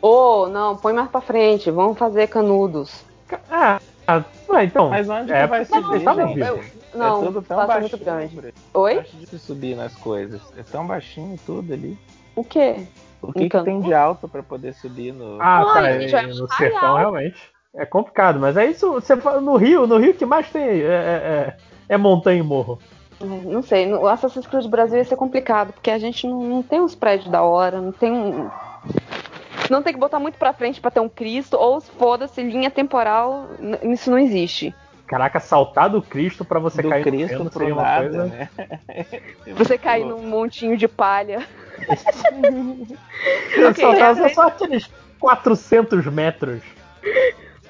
Ô, 0.00 0.44
oh, 0.44 0.48
não, 0.48 0.76
põe 0.76 0.94
mais 0.94 1.10
pra 1.10 1.20
frente, 1.20 1.70
vamos 1.70 1.98
fazer 1.98 2.26
canudos. 2.28 3.04
Ah, 3.50 3.78
ah 4.06 4.24
então. 4.64 4.88
Mas 4.88 5.08
onde 5.08 5.30
é, 5.30 5.42
que 5.42 5.46
vai 5.46 5.64
subir, 5.64 6.02
não, 6.02 6.28
gente? 6.28 6.40
Eu, 6.40 6.64
não, 6.94 7.22
é 7.22 7.26
tudo 7.26 7.42
tão 7.42 7.66
baixinho. 7.66 7.80
Muito 7.80 7.98
grande. 7.98 8.54
Oi? 8.74 9.04
de 9.30 9.38
subir 9.38 9.76
nas 9.76 9.94
coisas. 9.94 10.40
É 10.56 10.62
tão 10.62 10.86
baixinho 10.86 11.38
tudo 11.44 11.72
ali. 11.72 11.98
O 12.34 12.42
quê? 12.42 12.86
O 13.20 13.32
que, 13.32 13.48
que 13.48 13.62
tem 13.62 13.80
de 13.80 13.92
alto 13.92 14.28
para 14.28 14.42
poder 14.42 14.74
subir 14.74 15.12
no. 15.12 15.40
Ah, 15.40 15.64
tá. 15.64 15.80
Ai, 15.80 16.04
é, 16.04 16.26
no 16.26 16.48
sertão, 16.52 16.96
realmente. 16.96 17.38
É 17.74 17.84
complicado, 17.84 18.40
mas 18.40 18.56
é 18.56 18.66
isso. 18.66 18.92
Você 18.92 19.14
no 19.14 19.56
Rio, 19.56 19.86
no 19.86 19.98
Rio 19.98 20.14
que 20.14 20.24
mais 20.24 20.50
tem 20.50 20.62
é, 20.62 20.84
é, 20.84 20.86
é, 20.86 21.56
é 21.88 21.96
montanha 21.96 22.40
e 22.40 22.42
morro. 22.42 22.78
Não 23.20 23.62
sei, 23.62 23.84
no 23.86 24.06
Assassin's 24.06 24.46
Creed 24.46 24.66
Brasil 24.66 24.98
ia 24.98 25.04
ser 25.04 25.16
complicado, 25.16 25.72
porque 25.72 25.90
a 25.90 25.98
gente 25.98 26.26
não, 26.26 26.40
não 26.42 26.62
tem 26.62 26.80
uns 26.80 26.94
prédios 26.94 27.28
da 27.28 27.42
hora, 27.42 27.80
não 27.80 27.90
tem 27.90 28.12
um. 28.12 28.48
Não 29.68 29.82
tem 29.82 29.92
que 29.92 29.98
botar 29.98 30.20
muito 30.20 30.38
pra 30.38 30.52
frente 30.52 30.80
para 30.80 30.90
ter 30.90 31.00
um 31.00 31.08
Cristo, 31.08 31.56
ou 31.56 31.80
foda-se, 31.80 32.42
linha 32.42 32.70
temporal, 32.70 33.48
isso 33.82 34.10
não 34.10 34.18
existe. 34.18 34.74
Caraca, 35.06 35.40
saltar 35.40 35.90
do 35.90 36.00
Cristo 36.00 36.44
para 36.44 36.58
você 36.58 36.80
do 36.80 36.90
cair 36.90 37.02
Cristo 37.02 37.42
no 37.42 37.50
seria 37.50 37.74
uma 37.74 37.82
nada, 37.82 38.02
coisa. 38.02 38.24
Né? 38.26 38.48
você 39.56 39.76
cair 39.78 40.04
num 40.04 40.22
montinho 40.22 40.76
de 40.76 40.86
palha. 40.86 41.46
okay, 43.70 43.74
saltar 43.74 44.18
é 44.18 44.28
só 44.30 44.48
aqueles 44.48 44.90
400 45.18 46.06
metros. 46.06 46.62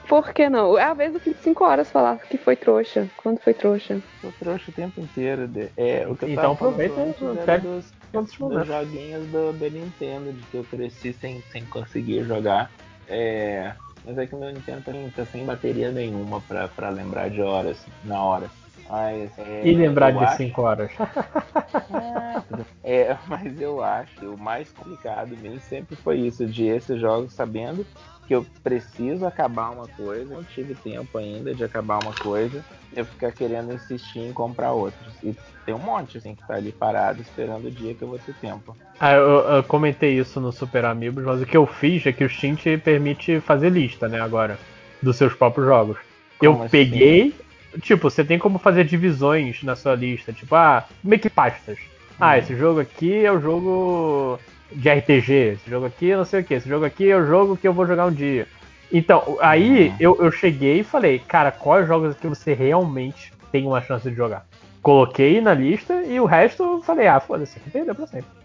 Por 0.09 0.33
que 0.33 0.49
não? 0.49 0.77
Às 0.77 0.97
vezes 0.97 1.15
eu 1.15 1.21
fico 1.21 1.43
5 1.43 1.65
horas 1.65 1.91
falar 1.91 2.17
que 2.19 2.39
foi 2.39 2.57
trouxa. 2.57 3.07
Quando 3.19 3.39
foi 3.41 3.53
trouxa? 3.53 4.01
Foi 4.23 4.33
trouxa 4.33 4.71
o 4.71 4.75
tempo 4.75 5.01
inteiro. 5.01 5.47
De... 5.47 5.69
É, 5.77 6.07
o 6.09 6.17
que 6.17 6.25
eu 6.25 6.31
então 6.31 6.53
aproveita 6.53 6.95
e 6.99 7.45
pega 7.45 7.69
dos, 7.69 7.93
dos 8.33 8.67
joguinhos 8.67 9.27
do, 9.27 9.53
do 9.53 9.71
Nintendo, 9.71 10.33
de 10.33 10.43
que 10.47 10.57
eu 10.57 10.65
cresci 10.65 11.13
sem, 11.13 11.43
sem 11.53 11.65
conseguir 11.67 12.25
jogar. 12.25 12.71
É, 13.07 13.75
mas 14.05 14.17
é 14.17 14.27
que 14.27 14.35
o 14.35 14.39
meu 14.39 14.51
Nintendo 14.51 14.83
tá, 14.83 14.93
tá 15.15 15.27
sem 15.27 15.45
bateria 15.45 15.93
nenhuma 15.93 16.41
pra, 16.41 16.69
pra 16.69 16.89
lembrar 16.89 17.29
de 17.29 17.43
horas, 17.43 17.77
na 18.05 18.23
hora. 18.23 18.51
Mas, 18.89 19.31
é, 19.39 19.63
e 19.67 19.75
lembrar 19.75 20.13
de 20.13 20.37
5 20.37 20.63
horas. 20.63 20.91
é, 22.83 23.17
mas 23.27 23.61
eu 23.61 23.83
acho 23.83 24.17
que 24.17 24.25
o 24.25 24.37
mais 24.37 24.71
complicado 24.73 25.37
mesmo 25.37 25.61
sempre 25.61 25.95
foi 25.97 26.19
isso, 26.21 26.47
de 26.47 26.65
esses 26.65 26.99
jogos 26.99 27.33
sabendo 27.35 27.85
que 28.27 28.35
eu 28.35 28.47
preciso 28.63 29.27
acabar 29.27 29.71
uma 29.71 29.89
coisa, 29.89 30.35
não 30.35 30.45
tive 30.45 30.75
tempo 30.75 31.17
ainda 31.17 31.55
de 31.55 31.65
acabar 31.65 31.99
uma 32.03 32.13
coisa, 32.13 32.63
eu 32.95 33.05
ficar 33.07 33.33
querendo 33.33 33.73
insistir 33.73 34.21
em 34.21 34.33
comprar 34.35 34.73
outros. 34.73 35.15
E 35.23 35.35
tem 35.65 35.75
um 35.75 35.79
monte 35.79 36.19
assim 36.19 36.35
que 36.35 36.47
tá 36.47 36.55
ali 36.55 36.71
parado 36.71 37.23
esperando 37.23 37.69
o 37.69 37.71
dia 37.71 37.95
que 37.95 38.03
eu 38.03 38.09
vou 38.09 38.19
ter 38.19 38.35
tempo. 38.35 38.77
Ah, 39.01 39.13
eu, 39.13 39.41
eu 39.41 39.63
comentei 39.65 40.19
isso 40.19 40.41
no 40.41 40.53
Super 40.53 40.85
Amigos, 40.85 41.25
mas 41.25 41.41
o 41.41 41.47
que 41.47 41.57
eu 41.57 41.67
fiz 41.67 42.05
é 42.05 42.13
que 42.13 42.23
o 42.23 42.29
Steam 42.29 42.55
te 42.55 42.77
permite 42.77 43.41
fazer 43.41 43.71
lista, 43.71 44.09
né, 44.09 44.21
agora, 44.21 44.59
dos 45.03 45.17
seus 45.17 45.33
próprios 45.33 45.67
jogos. 45.67 45.97
Como 46.39 46.59
eu 46.59 46.63
assim? 46.65 46.71
peguei, 46.71 47.35
tipo, 47.81 48.11
você 48.11 48.25
tem 48.25 48.39
como 48.39 48.59
fazer 48.59 48.85
divisões 48.85 49.63
na 49.63 49.77
sua 49.77 49.95
lista, 49.95 50.33
tipo, 50.33 50.55
ah, 50.55 50.85
meio 51.03 51.21
que 51.21 51.31
pastas. 51.31 51.79
Ah, 52.19 52.35
hum. 52.35 52.39
esse 52.39 52.57
jogo 52.57 52.81
aqui 52.81 53.25
é 53.25 53.33
o 53.33 53.41
jogo 53.41 54.39
de 54.73 54.91
RPG. 54.91 55.33
Esse 55.33 55.71
jogo 55.71 55.87
aqui 55.87 56.15
não 56.15 56.25
sei 56.25 56.41
o 56.41 56.45
que. 56.45 56.55
Esse 56.55 56.69
jogo 56.69 56.85
aqui 56.85 57.11
é 57.11 57.17
o 57.17 57.27
jogo 57.27 57.57
que 57.57 57.67
eu 57.67 57.73
vou 57.73 57.87
jogar 57.87 58.07
um 58.07 58.13
dia. 58.13 58.47
Então, 58.93 59.37
aí 59.41 59.89
uhum. 59.89 59.97
eu, 60.01 60.23
eu 60.23 60.33
cheguei 60.33 60.81
e 60.81 60.85
falei, 60.85 61.19
cara, 61.19 61.53
quais 61.53 61.87
jogos 61.87 62.17
que 62.17 62.27
você 62.27 62.55
realmente 62.55 63.33
tem 63.53 63.67
uma 63.67 63.83
chance 63.83 64.09
de 64.09 64.17
jogar? 64.17 64.47
Coloquei 64.83 65.41
na 65.41 65.53
lista 65.53 66.03
e 66.03 66.19
o 66.19 66.25
resto 66.25 66.63
eu 66.63 66.83
falei, 66.83 67.07
ah, 67.07 67.21
foda-se, 67.21 67.61
perdeu 67.61 67.95
pra 67.95 68.07
sempre. 68.07 68.38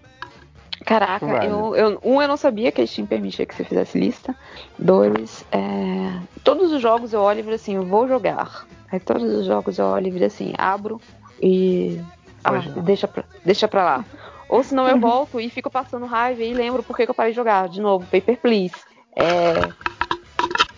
Caraca, 0.85 1.45
eu, 1.45 1.75
eu, 1.75 1.99
um, 2.03 2.21
eu 2.21 2.27
não 2.27 2.37
sabia 2.37 2.71
que 2.71 2.81
a 2.81 2.87
Steam 2.87 3.07
permitia 3.07 3.45
que 3.45 3.55
você 3.55 3.63
fizesse 3.63 3.97
lista. 3.97 4.35
Dois, 4.77 5.45
é, 5.51 6.19
todos 6.43 6.71
os 6.71 6.81
jogos 6.81 7.13
eu 7.13 7.21
olho 7.21 7.49
e 7.49 7.53
assim, 7.53 7.75
eu 7.75 7.83
vou 7.83 8.07
jogar. 8.07 8.65
Aí 8.91 8.99
todos 8.99 9.23
os 9.23 9.45
jogos 9.45 9.79
eu 9.79 9.85
olho 9.85 10.15
e 10.15 10.23
assim, 10.23 10.53
abro 10.57 10.99
e. 11.41 11.99
Ah, 12.43 12.59
deixa 12.83 13.07
pra, 13.07 13.23
deixa 13.45 13.67
pra 13.67 13.83
lá. 13.83 14.05
Ou 14.49 14.63
senão 14.63 14.87
eu 14.87 14.99
volto 15.01 15.39
e 15.39 15.49
fico 15.49 15.69
passando 15.69 16.05
raiva 16.05 16.43
e 16.43 16.53
lembro 16.53 16.83
por 16.83 16.95
que, 16.95 17.03
eu 17.03 17.13
parei 17.13 17.31
de 17.31 17.37
jogar. 17.37 17.69
De 17.69 17.81
novo, 17.81 18.05
Paper 18.05 18.37
Please. 18.37 18.75
É... 19.15 19.69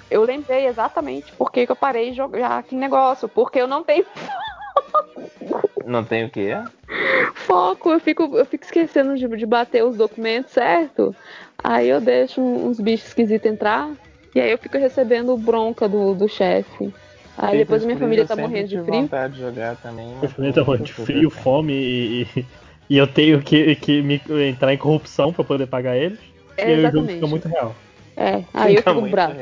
Eu 0.09 0.23
lembrei 0.23 0.67
exatamente 0.67 1.31
por 1.33 1.51
que, 1.51 1.65
que 1.65 1.71
eu 1.71 1.75
parei 1.75 2.11
de 2.11 2.17
jogar 2.17 2.59
aquele 2.59 2.79
negócio. 2.79 3.27
Porque 3.27 3.59
eu 3.59 3.67
não 3.67 3.83
tenho. 3.83 4.05
Não 5.85 6.03
tem 6.03 6.25
o 6.25 6.29
quê? 6.29 6.57
Foco, 7.33 7.91
eu 7.91 7.99
fico, 7.99 8.23
eu 8.35 8.45
fico 8.45 8.63
esquecendo 8.63 9.15
de, 9.15 9.27
de 9.27 9.45
bater 9.45 9.83
os 9.83 9.95
documentos, 9.95 10.51
certo? 10.51 11.15
Aí 11.63 11.89
eu 11.89 12.01
deixo 12.01 12.41
uns 12.41 12.79
bichos 12.79 13.07
esquisitos 13.07 13.49
entrar. 13.49 13.91
E 14.33 14.39
aí 14.39 14.51
eu 14.51 14.57
fico 14.57 14.77
recebendo 14.77 15.37
bronca 15.37 15.87
do, 15.87 16.13
do 16.13 16.27
chefe. 16.27 16.93
Aí 17.37 17.57
depois 17.57 17.85
minha 17.85 17.97
família 17.97 18.25
tá 18.25 18.35
morrendo 18.35 18.67
de 18.67 18.79
frio. 18.79 19.01
vontade 19.01 19.33
de 19.33 19.41
jogar 19.41 19.75
também. 19.77 20.07
Minha 20.07 20.29
família 20.29 20.53
tá 20.53 20.63
morrendo 20.63 20.85
de 20.85 20.93
frio, 20.93 21.29
fome 21.29 21.73
e, 21.73 22.45
e 22.89 22.97
eu 22.97 23.07
tenho 23.07 23.41
que, 23.41 23.75
que 23.75 24.01
me, 24.01 24.21
entrar 24.47 24.73
em 24.73 24.77
corrupção 24.77 25.33
para 25.33 25.43
poder 25.43 25.67
pagar 25.67 25.95
eles. 25.95 26.19
É, 26.57 26.69
e 26.69 26.73
aí 26.73 26.85
o 26.85 26.91
jogo 26.91 27.07
fica 27.07 27.27
muito 27.27 27.47
real. 27.47 27.75
É, 28.15 28.43
aí 28.53 28.77
fica 28.77 28.89
eu 28.91 28.95
fico 28.95 29.09
bravo. 29.09 29.35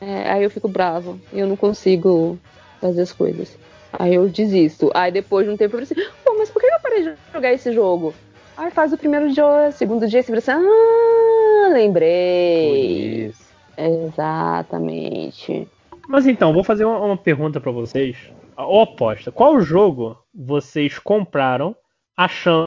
É, 0.00 0.30
aí 0.30 0.42
eu 0.42 0.50
fico 0.50 0.68
bravo. 0.68 1.20
E 1.32 1.38
eu 1.38 1.46
não 1.46 1.56
consigo 1.56 2.38
fazer 2.80 3.02
as 3.02 3.12
coisas. 3.12 3.56
Aí 3.98 4.14
eu 4.14 4.28
desisto. 4.28 4.90
Aí 4.94 5.10
depois 5.10 5.46
de 5.46 5.52
um 5.52 5.56
tempo 5.56 5.76
eu 5.76 5.86
falo 5.86 6.00
assim, 6.02 6.10
pô, 6.24 6.36
mas 6.38 6.50
por 6.50 6.60
que 6.60 6.66
eu 6.66 6.80
parei 6.82 7.02
de 7.02 7.14
jogar 7.32 7.52
esse 7.52 7.72
jogo? 7.72 8.14
Aí 8.56 8.70
faz 8.70 8.92
o 8.92 8.98
primeiro 8.98 9.32
dia, 9.32 9.70
segundo 9.72 10.06
dia, 10.06 10.22
você 10.22 10.28
fala 10.28 10.38
assim, 10.38 10.52
Ah, 10.52 11.68
lembrei. 11.72 13.32
Exatamente. 13.76 15.66
Mas 16.08 16.26
então, 16.26 16.52
vou 16.52 16.62
fazer 16.62 16.84
uma, 16.84 16.98
uma 17.00 17.16
pergunta 17.16 17.60
para 17.60 17.72
vocês. 17.72 18.16
Ou 18.56 18.82
oposta. 18.82 19.32
Qual 19.32 19.60
jogo 19.60 20.16
vocês 20.32 20.98
compraram 20.98 21.74
achando 22.16 22.66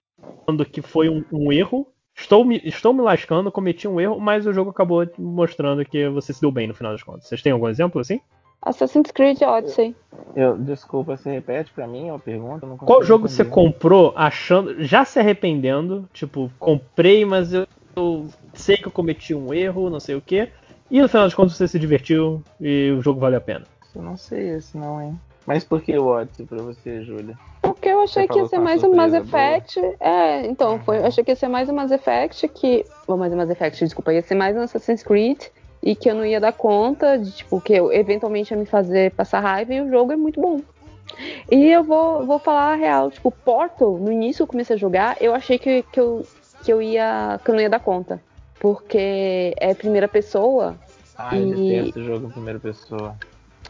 que 0.70 0.82
foi 0.82 1.08
um, 1.08 1.24
um 1.32 1.52
erro? 1.52 1.88
Estou 2.16 2.44
me, 2.44 2.60
estou 2.66 2.94
me 2.94 3.02
lascando, 3.02 3.52
cometi 3.52 3.88
um 3.88 4.02
erro, 4.02 4.20
mas 4.20 4.48
o 4.48 4.54
jogo 4.54 4.72
acabou 4.72 5.08
mostrando 5.20 5.86
que 5.86 6.10
você 6.10 6.34
se 6.34 6.41
deu 6.41 6.52
bem 6.52 6.68
no 6.68 6.74
final 6.74 6.91
das 6.91 7.04
contas. 7.04 7.28
Vocês 7.28 7.41
têm 7.41 7.52
algum 7.52 7.70
exemplo 7.70 8.02
assim? 8.02 8.20
Assassin's 8.62 9.12
Creed 9.12 9.42
Odyssey. 9.42 9.96
Eu, 10.36 10.58
desculpa, 10.58 11.16
você 11.16 11.32
repete 11.32 11.72
para 11.72 11.88
mim 11.88 12.10
a 12.10 12.20
pergunta? 12.20 12.68
Qual 12.78 13.04
jogo 13.04 13.26
entender. 13.26 13.44
você 13.44 13.46
comprou 13.46 14.14
achando, 14.16 14.84
já 14.84 15.06
se 15.06 15.20
arrependendo? 15.20 16.08
Tipo, 16.14 16.52
comprei, 16.60 17.24
mas 17.24 17.54
eu, 17.54 17.68
eu 17.96 18.28
sei 18.54 18.78
que 18.78 18.88
eu 18.88 18.92
cometi 18.92 19.34
um 19.34 19.54
erro, 19.54 19.90
não 19.90 20.00
sei 20.00 20.16
o 20.16 20.22
que. 20.22 20.50
E 20.90 21.02
no 21.02 21.08
final 21.08 21.26
das 21.26 21.34
contas 21.34 21.56
você 21.56 21.68
se 21.68 21.80
divertiu 21.80 22.42
e 22.60 22.92
o 22.92 23.02
jogo 23.02 23.20
valeu 23.20 23.38
a 23.38 23.42
pena. 23.42 23.66
Eu 23.96 24.02
não 24.02 24.18
sei 24.18 24.50
esse 24.50 24.78
não, 24.78 25.02
hein? 25.02 25.20
Mas 25.46 25.64
por 25.64 25.82
que 25.82 25.98
o 25.98 26.08
Odyssey 26.08 26.46
pra 26.46 26.62
você, 26.62 27.04
Júlia? 27.04 27.38
Porque 27.62 27.88
eu 27.88 28.02
achei 28.02 28.28
que 28.28 28.38
ia 28.38 28.46
ser 28.48 28.60
mais 28.60 28.84
um 28.84 28.94
Mass 28.94 29.14
Effect. 29.14 29.80
Boa. 29.80 29.96
É, 30.00 30.46
então, 30.46 30.80
foi, 30.80 30.98
eu 30.98 31.06
achei 31.06 31.24
que 31.24 31.32
ia 31.32 31.36
ser 31.36 31.48
mais 31.48 31.70
um 31.70 31.74
Mass 31.74 31.92
Effect 31.92 32.48
que. 32.50 32.86
Ou 33.08 33.18
mais 33.18 33.32
um 33.32 33.38
Mass 33.38 33.50
Effect, 33.50 33.84
desculpa, 33.84 34.14
ia 34.14 34.22
ser 34.22 34.36
mais 34.36 34.56
um 34.58 34.62
Assassin's 34.62 35.04
Creed 35.04 35.46
e 35.88 35.95
que 35.95 36.09
eu 36.09 36.15
não 36.15 36.26
ia 36.26 36.38
dar 36.38 36.51
conta 36.51 37.18
de, 37.18 37.31
tipo, 37.31 37.61
que 37.61 37.72
eu 37.72 37.93
eventualmente 37.93 38.53
ia 38.53 38.59
me 38.59 38.65
fazer 38.65 39.11
passar 39.11 39.39
raiva 39.39 39.73
e 39.73 39.80
o 39.80 39.89
jogo 39.89 40.11
é 40.11 40.18
muito 40.18 40.41
bom. 40.41 40.59
E 41.49 41.72
eu 41.72 41.81
vou, 41.81 42.26
vou 42.26 42.39
falar 42.39 42.73
a 42.73 42.76
real, 42.76 43.09
tipo, 43.09 43.31
Portal, 43.31 43.97
no 43.97 44.11
início 44.11 44.43
eu 44.43 44.47
comecei 44.47 44.76
a 44.76 44.80
jogar, 44.80 45.15
eu 45.22 45.34
achei 45.34 45.57
que, 45.57 45.84
que, 45.84 45.97
eu, 45.97 46.27
que 46.61 46.73
eu 46.73 46.81
ia. 46.81 47.39
que 47.41 47.49
eu 47.49 47.55
não 47.55 47.61
ia 47.61 47.69
dar 47.69 47.80
conta 47.80 48.22
porque 48.59 49.53
é 49.55 49.73
primeira 49.73 50.09
pessoa. 50.09 50.76
Ah, 51.18 51.34
e... 51.38 51.53
detesto 51.53 52.03
jogo 52.03 52.27
em 52.27 52.31
primeira 52.31 52.59
pessoa. 52.59 53.15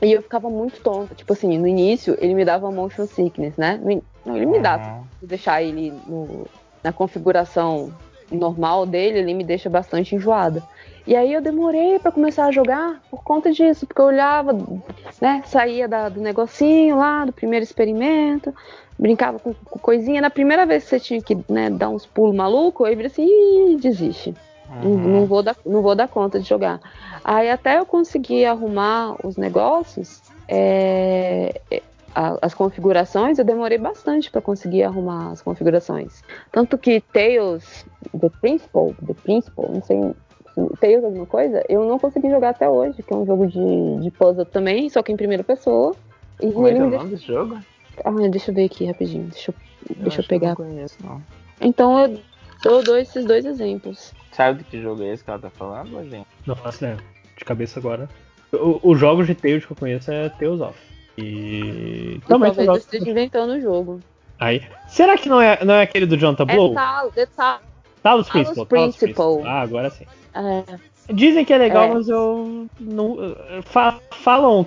E 0.02 0.12
eu 0.12 0.24
ficava 0.24 0.50
muito 0.50 0.82
tonta. 0.82 1.14
Tipo 1.14 1.34
assim, 1.34 1.56
no 1.56 1.68
início 1.68 2.18
ele 2.20 2.34
me 2.34 2.44
dava 2.44 2.72
motion 2.72 3.06
sickness, 3.06 3.56
né? 3.58 3.80
Não, 4.26 4.36
ele 4.36 4.46
me 4.48 4.60
dá. 4.60 4.78
Uhum. 4.78 5.28
Deixar 5.28 5.62
ele 5.62 5.94
no, 6.08 6.48
na 6.84 6.92
configuração 6.92 7.94
normal 8.32 8.88
dele, 8.88 9.20
ele 9.20 9.36
me 9.36 9.44
deixa 9.44 9.70
bastante 9.70 10.16
enjoada. 10.16 10.64
E 11.08 11.16
aí 11.16 11.32
eu 11.32 11.42
demorei 11.42 11.98
para 12.00 12.12
começar 12.12 12.48
a 12.48 12.52
jogar 12.52 13.02
por 13.10 13.24
conta 13.24 13.50
disso, 13.50 13.88
porque 13.88 14.02
eu 14.02 14.06
olhava, 14.06 14.52
né, 15.22 15.42
saía 15.46 15.88
da, 15.88 16.10
do 16.10 16.20
negocinho 16.20 16.98
lá, 16.98 17.24
do 17.24 17.32
primeiro 17.32 17.64
experimento, 17.64 18.54
brincava 19.00 19.40
com, 19.40 19.54
com, 19.54 19.80
coisinha. 19.80 20.20
Na 20.20 20.30
primeira 20.30 20.66
vez 20.66 20.84
que 20.84 20.90
você 20.90 21.00
tinha 21.00 21.22
que 21.22 21.38
né, 21.48 21.70
dar 21.70 21.88
uns 21.88 22.06
pulos 22.06 22.36
malucos, 22.36 22.86
aí 22.86 22.94
vira 22.94 23.08
assim, 23.08 23.78
desiste. 23.78 24.36
Uhum. 24.84 24.98
Não, 24.98 25.26
vou 25.26 25.42
dar, 25.42 25.56
não 25.66 25.82
vou 25.82 25.96
dar 25.96 26.10
conta 26.10 26.42
de 26.42 26.50
jogar. 26.50 26.82
Aí 27.24 27.50
até 27.50 27.80
eu 27.80 27.86
conseguir 27.86 28.44
arrumar 28.44 29.16
os 29.26 29.38
negócios, 29.38 30.22
é, 30.46 31.62
é 31.72 31.82
as 32.42 32.54
configurações, 32.54 33.38
eu 33.38 33.46
demorei 33.46 33.78
bastante 33.78 34.32
para 34.32 34.42
conseguir 34.42 34.84
arrumar 34.84 35.32
as 35.32 35.42
configurações. 35.42 36.24
Tanto 36.52 36.76
que 36.78 37.00
Tales, 37.00 37.86
The 38.20 38.30
Principal, 38.42 38.96
The 39.06 39.14
Principal, 39.14 39.72
não 39.72 39.84
sei, 39.84 40.16
Tales 40.80 41.04
alguma 41.04 41.26
coisa, 41.26 41.64
eu 41.70 41.86
não 41.86 42.00
consegui 42.00 42.30
jogar 42.30 42.50
até 42.50 42.68
hoje, 42.68 43.04
que 43.04 43.14
é 43.14 43.16
um 43.16 43.26
jogo 43.26 43.48
de, 43.48 44.02
de 44.02 44.12
puzzle 44.12 44.46
também, 44.46 44.90
só 44.90 45.04
que 45.04 45.12
em 45.12 45.18
primeira 45.18 45.44
pessoa. 45.44 45.96
E 46.42 46.52
Como 46.52 46.68
é 46.68 46.72
ele 46.72 46.80
é 46.80 46.84
o 46.84 46.90
nome 46.90 47.10
desse 47.12 47.28
jogo? 47.28 47.58
Ah, 48.04 48.12
deixa 48.30 48.52
eu 48.52 48.56
ver 48.56 48.66
aqui 48.66 48.86
rapidinho, 48.86 49.26
deixa 49.26 49.52
eu, 49.52 49.56
eu 49.90 50.04
deixa 50.04 50.22
eu 50.22 50.28
pegar. 50.28 50.50
Eu 50.50 50.50
não 50.50 50.56
conheço, 50.56 50.98
não. 51.04 51.22
Então 51.62 52.00
eu 52.00 52.20
dou, 52.64 52.84
dou 52.84 52.98
esses 52.98 53.26
dois 53.26 53.46
exemplos. 53.46 54.14
Sabe 54.32 54.60
de 54.60 54.64
que 54.66 54.82
jogo 54.82 55.04
é 55.04 55.14
esse 55.14 55.24
que 55.24 55.30
ela 55.30 55.40
tá 55.40 55.50
falando, 55.50 56.04
gente? 56.10 56.28
Não 56.46 56.56
faço 56.56 56.84
ideia. 56.84 56.98
De 57.38 57.46
cabeça 57.46 57.80
agora. 57.80 58.10
Os 58.52 59.00
jogos 59.00 59.28
de 59.28 59.36
Tales 59.36 59.66
que 59.66 59.72
eu 59.72 59.78
conheço 59.78 60.12
é 60.12 60.30
Tales 60.30 60.62
of. 60.62 60.78
E. 61.18 62.20
Também 62.28 62.50
talvez 62.50 62.68
eu 62.68 62.76
esteja 62.76 63.10
inventando 63.10 63.54
o 63.54 63.62
jogo. 63.62 64.00
Aí. 64.40 64.62
Será 64.88 65.18
que 65.18 65.28
não 65.28 65.42
é, 65.42 65.64
não 65.66 65.74
é 65.74 65.82
aquele 65.82 66.06
do 66.06 66.18
John 66.18 66.36
Tableau? 66.36 66.72
É 66.72 66.76
Tal, 66.76 67.12
é 67.16 67.26
Tal. 67.26 67.60
Talos 68.04 68.30
Principal. 68.30 68.66
Talos 68.66 68.96
Principal. 68.96 69.42
Ah, 69.46 69.62
agora 69.62 69.90
sim. 69.90 70.06
É. 70.34 71.14
Dizem 71.14 71.46
que 71.46 71.54
é 71.54 71.58
legal, 71.58 71.86
é. 71.86 71.94
mas 71.94 72.10
eu. 72.10 72.68
Não, 72.80 73.18
fa, 73.64 74.00
falam. 74.12 74.66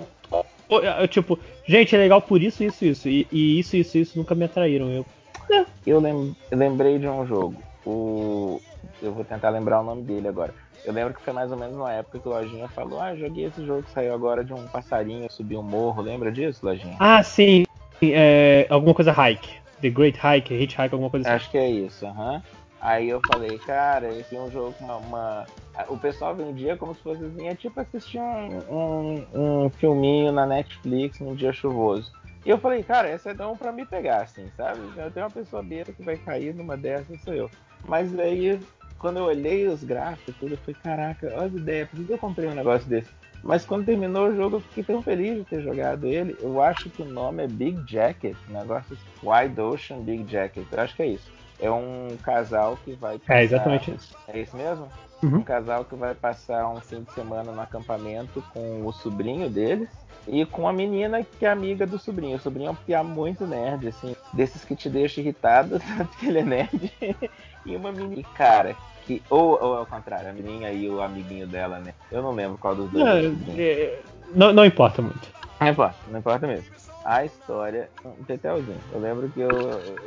Tipo, 1.09 1.37
gente, 1.65 1.95
é 1.95 1.99
legal 1.99 2.21
por 2.21 2.41
isso, 2.41 2.63
isso, 2.63 2.85
isso. 2.85 3.09
E, 3.09 3.27
e 3.31 3.59
isso, 3.59 3.75
isso, 3.75 3.97
isso 3.97 4.17
nunca 4.17 4.33
me 4.33 4.45
atraíram. 4.45 4.89
Eu, 4.89 5.05
é. 5.51 5.65
eu, 5.85 5.99
lem, 5.99 6.35
lembrei 6.51 6.97
de 6.97 7.07
um 7.07 7.25
jogo. 7.25 7.55
O 7.85 8.61
eu 9.01 9.11
vou 9.11 9.23
tentar 9.23 9.49
lembrar 9.49 9.81
o 9.81 9.83
nome 9.83 10.03
dele 10.03 10.27
agora. 10.27 10.53
Eu 10.85 10.93
lembro 10.93 11.13
que 11.13 11.21
foi 11.21 11.33
mais 11.33 11.51
ou 11.51 11.57
menos 11.57 11.77
na 11.77 11.93
época 11.93 12.19
que 12.19 12.27
o 12.27 12.31
Lojinha 12.31 12.67
falou: 12.69 12.99
Ah, 12.99 13.15
joguei 13.15 13.45
esse 13.45 13.65
jogo 13.65 13.83
que 13.83 13.91
saiu 13.91 14.13
agora 14.13 14.43
de 14.43 14.53
um 14.53 14.67
passarinho 14.67 15.31
subir 15.31 15.57
um 15.57 15.63
morro. 15.63 16.01
Lembra 16.01 16.31
disso, 16.31 16.65
Lojinha? 16.65 16.95
Ah, 16.99 17.21
sim. 17.21 17.65
É, 18.01 18.65
alguma 18.69 18.93
coisa 18.93 19.11
hike. 19.11 19.61
The 19.81 19.89
Great 19.89 20.17
Hike, 20.17 20.53
Hitchhike, 20.53 20.93
alguma 20.93 21.09
coisa 21.09 21.27
assim. 21.27 21.35
Acho 21.35 21.51
que 21.51 21.57
é 21.57 21.69
isso, 21.69 22.05
aham. 22.05 22.35
Uhum. 22.35 22.41
Aí 22.81 23.09
eu 23.09 23.21
falei, 23.27 23.59
cara, 23.59 24.11
esse 24.11 24.35
é 24.35 24.39
um 24.39 24.49
jogo 24.49 24.73
uma, 24.79 24.97
uma, 24.97 25.45
O 25.87 25.97
pessoal 25.97 26.35
vendia 26.35 26.75
como 26.75 26.95
se 26.95 27.01
fosse 27.01 27.23
assim, 27.23 27.47
é 27.47 27.53
tipo 27.53 27.79
assistir 27.79 28.19
um, 28.19 28.57
um, 28.69 29.25
um, 29.33 29.69
filminho 29.69 30.31
na 30.31 30.47
Netflix 30.47 31.19
num 31.19 31.35
dia 31.35 31.53
chuvoso. 31.53 32.11
E 32.43 32.49
eu 32.49 32.57
falei, 32.57 32.81
cara, 32.81 33.13
esse 33.13 33.29
é 33.29 33.35
dão 33.35 33.55
pra 33.55 33.71
me 33.71 33.85
pegar, 33.85 34.23
assim, 34.23 34.49
sabe? 34.57 34.79
Eu 34.97 35.11
tenho 35.11 35.27
uma 35.27 35.31
pessoa 35.31 35.61
besta 35.61 35.93
que 35.93 36.01
vai 36.01 36.17
cair 36.17 36.55
numa 36.55 36.75
dessas, 36.75 37.21
sou 37.21 37.35
eu. 37.35 37.51
Mas 37.85 38.17
aí 38.19 38.59
quando 39.01 39.17
eu 39.17 39.25
olhei 39.25 39.67
os 39.67 39.83
gráficos, 39.83 40.35
eu 40.41 40.57
falei, 40.57 40.75
caraca, 40.81 41.27
olha 41.35 41.47
as 41.47 41.53
ideias, 41.53 41.89
por 41.89 42.05
que 42.05 42.13
eu 42.13 42.17
comprei 42.19 42.47
um 42.47 42.53
negócio 42.53 42.87
desse? 42.87 43.09
Mas 43.43 43.65
quando 43.65 43.85
terminou 43.85 44.27
o 44.27 44.35
jogo, 44.35 44.57
eu 44.57 44.61
fiquei 44.61 44.83
tão 44.83 45.01
feliz 45.01 45.37
de 45.37 45.43
ter 45.43 45.63
jogado 45.63 46.05
ele. 46.05 46.37
Eu 46.39 46.61
acho 46.61 46.89
que 46.91 47.01
o 47.01 47.05
nome 47.05 47.43
é 47.43 47.47
Big 47.47 47.81
Jacket, 47.91 48.37
negócio 48.47 48.95
Wide 49.23 49.59
Ocean 49.59 50.01
Big 50.01 50.31
Jacket. 50.31 50.63
Eu 50.71 50.79
acho 50.79 50.95
que 50.95 51.01
é 51.01 51.07
isso. 51.07 51.31
É 51.61 51.69
um 51.69 52.17
casal 52.23 52.77
que 52.83 52.93
vai. 52.93 53.19
Passar... 53.19 53.35
É 53.35 53.43
exatamente 53.43 53.91
isso. 53.91 54.15
É 54.27 54.39
isso 54.39 54.57
mesmo? 54.57 54.87
Uhum. 55.23 55.37
Um 55.37 55.43
casal 55.43 55.85
que 55.85 55.95
vai 55.95 56.15
passar 56.15 56.67
um 56.67 56.81
fim 56.81 57.03
de 57.03 57.13
semana 57.13 57.51
no 57.51 57.61
acampamento 57.61 58.43
com 58.51 58.85
o 58.85 58.91
sobrinho 58.91 59.47
deles 59.49 59.87
e 60.27 60.45
com 60.45 60.67
a 60.67 60.73
menina 60.73 61.23
que 61.23 61.45
é 61.45 61.49
amiga 61.49 61.85
do 61.85 61.99
sobrinho. 61.99 62.37
O 62.37 62.39
sobrinho 62.39 62.69
é 62.69 62.71
um 62.71 62.75
piá 62.75 63.03
muito 63.03 63.45
nerd, 63.45 63.87
assim, 63.87 64.15
desses 64.33 64.65
que 64.65 64.75
te 64.75 64.89
deixa 64.89 65.21
irritado, 65.21 65.79
tanto 65.97 66.17
que 66.17 66.27
ele 66.27 66.39
é 66.39 66.43
nerd. 66.43 66.91
e 67.65 67.75
uma 67.75 67.91
menina. 67.91 68.23
Cara, 68.35 68.75
que. 69.05 69.21
Ou, 69.29 69.61
ou 69.61 69.77
ao 69.77 69.85
contrário, 69.85 70.29
a 70.29 70.33
menina 70.33 70.71
e 70.71 70.89
o 70.89 71.01
amiguinho 71.01 71.47
dela, 71.47 71.79
né? 71.79 71.93
Eu 72.11 72.23
não 72.23 72.31
lembro 72.31 72.57
qual 72.57 72.75
dos 72.75 72.89
dois. 72.89 73.03
Não, 73.03 73.55
é, 73.57 73.99
não, 74.33 74.51
não 74.51 74.65
importa 74.65 75.01
muito. 75.01 75.29
Não 75.59 75.67
importa, 75.67 75.97
não 76.09 76.19
importa 76.19 76.47
mesmo. 76.47 76.65
A 77.03 77.25
história, 77.25 77.89
um 78.05 78.23
tetelzinho. 78.23 78.79
Eu 78.91 78.99
lembro 78.99 79.29
que 79.29 79.41
eu. 79.41 79.49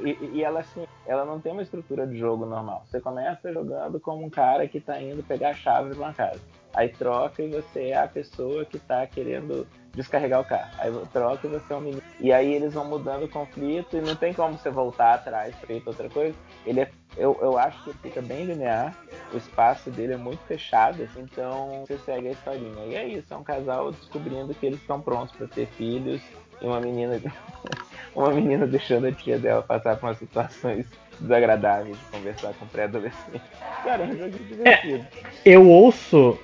E, 0.05 0.37
e, 0.37 0.45
ela 0.45 0.61
assim, 0.61 0.87
ela 1.07 1.25
não 1.25 1.41
tem 1.41 1.53
uma 1.53 1.63
estrutura 1.63 2.07
de 2.07 2.17
jogo 2.17 2.47
normal. 2.47 2.85
Você 2.87 3.01
começa 3.01 3.53
jogando 3.53 3.99
como 3.99 4.25
um 4.25 4.31
cara 4.31 4.69
que 4.69 4.81
tá 4.81 5.01
indo 5.01 5.23
pegar 5.23 5.51
a 5.51 5.55
chave 5.55 5.91
de 5.91 5.99
uma 5.99 6.13
casa. 6.13 6.41
Aí 6.73 6.89
troca 6.89 7.43
e 7.43 7.49
você 7.49 7.89
é 7.89 7.99
a 7.99 8.09
pessoa 8.09 8.65
que 8.65 8.79
tá 8.79 9.07
querendo 9.07 9.67
descarregar 9.93 10.41
o 10.41 10.45
carro. 10.45 10.71
Aí 10.79 10.93
troca 11.13 11.47
e 11.47 11.51
você 11.51 11.73
é 11.73 11.77
um 11.77 11.81
menino. 11.81 12.03
E 12.19 12.33
aí 12.33 12.53
eles 12.53 12.75
vão 12.75 12.85
mudando 12.85 13.25
o 13.25 13.29
conflito 13.29 13.97
e 13.97 14.01
não 14.01 14.17
tem 14.17 14.33
como 14.33 14.59
você 14.59 14.71
voltar 14.71 15.15
atrás 15.15 15.55
feito 15.67 15.87
outra 15.87 16.09
coisa. 16.09 16.37
Ele 16.67 16.81
é, 16.81 16.91
eu, 17.17 17.39
eu 17.41 17.57
acho 17.59 17.83
que 17.85 17.93
fica 17.99 18.21
bem 18.21 18.45
linear, 18.45 18.97
o 19.33 19.37
espaço 19.37 19.91
dele 19.91 20.15
é 20.15 20.17
muito 20.17 20.41
fechado, 20.47 21.03
assim, 21.03 21.21
então 21.21 21.85
você 21.87 21.97
segue 21.99 22.29
a 22.29 22.33
historinha. 22.33 22.87
E 22.87 22.95
é 22.95 23.07
isso, 23.07 23.33
é 23.33 23.37
um 23.37 23.45
casal 23.45 23.93
descobrindo 23.93 24.53
que 24.55 24.67
eles 24.67 24.81
estão 24.81 25.01
prontos 25.01 25.35
para 25.37 25.47
ter 25.47 25.67
filhos 25.67 26.23
e 26.65 26.67
uma 26.67 26.81
menina 26.81 27.21
uma 28.17 28.31
menina 28.31 28.67
deixando 28.67 29.07
a 29.07 29.13
tia 29.13 29.39
dela 29.39 29.63
passar 29.63 29.97
por 29.97 30.07
umas 30.07 30.19
situações 30.19 30.87
desagradáveis 31.21 31.97
de 31.97 32.05
conversar 32.07 32.53
com 32.55 32.67
pré-adolescente. 32.67 33.43
Cara, 33.85 34.05
é 34.05 34.07
um 34.07 34.17
jogo 34.17 34.31
divertido. 34.31 35.07
É, 35.07 35.29
eu 35.45 35.69
ouço 35.69 36.39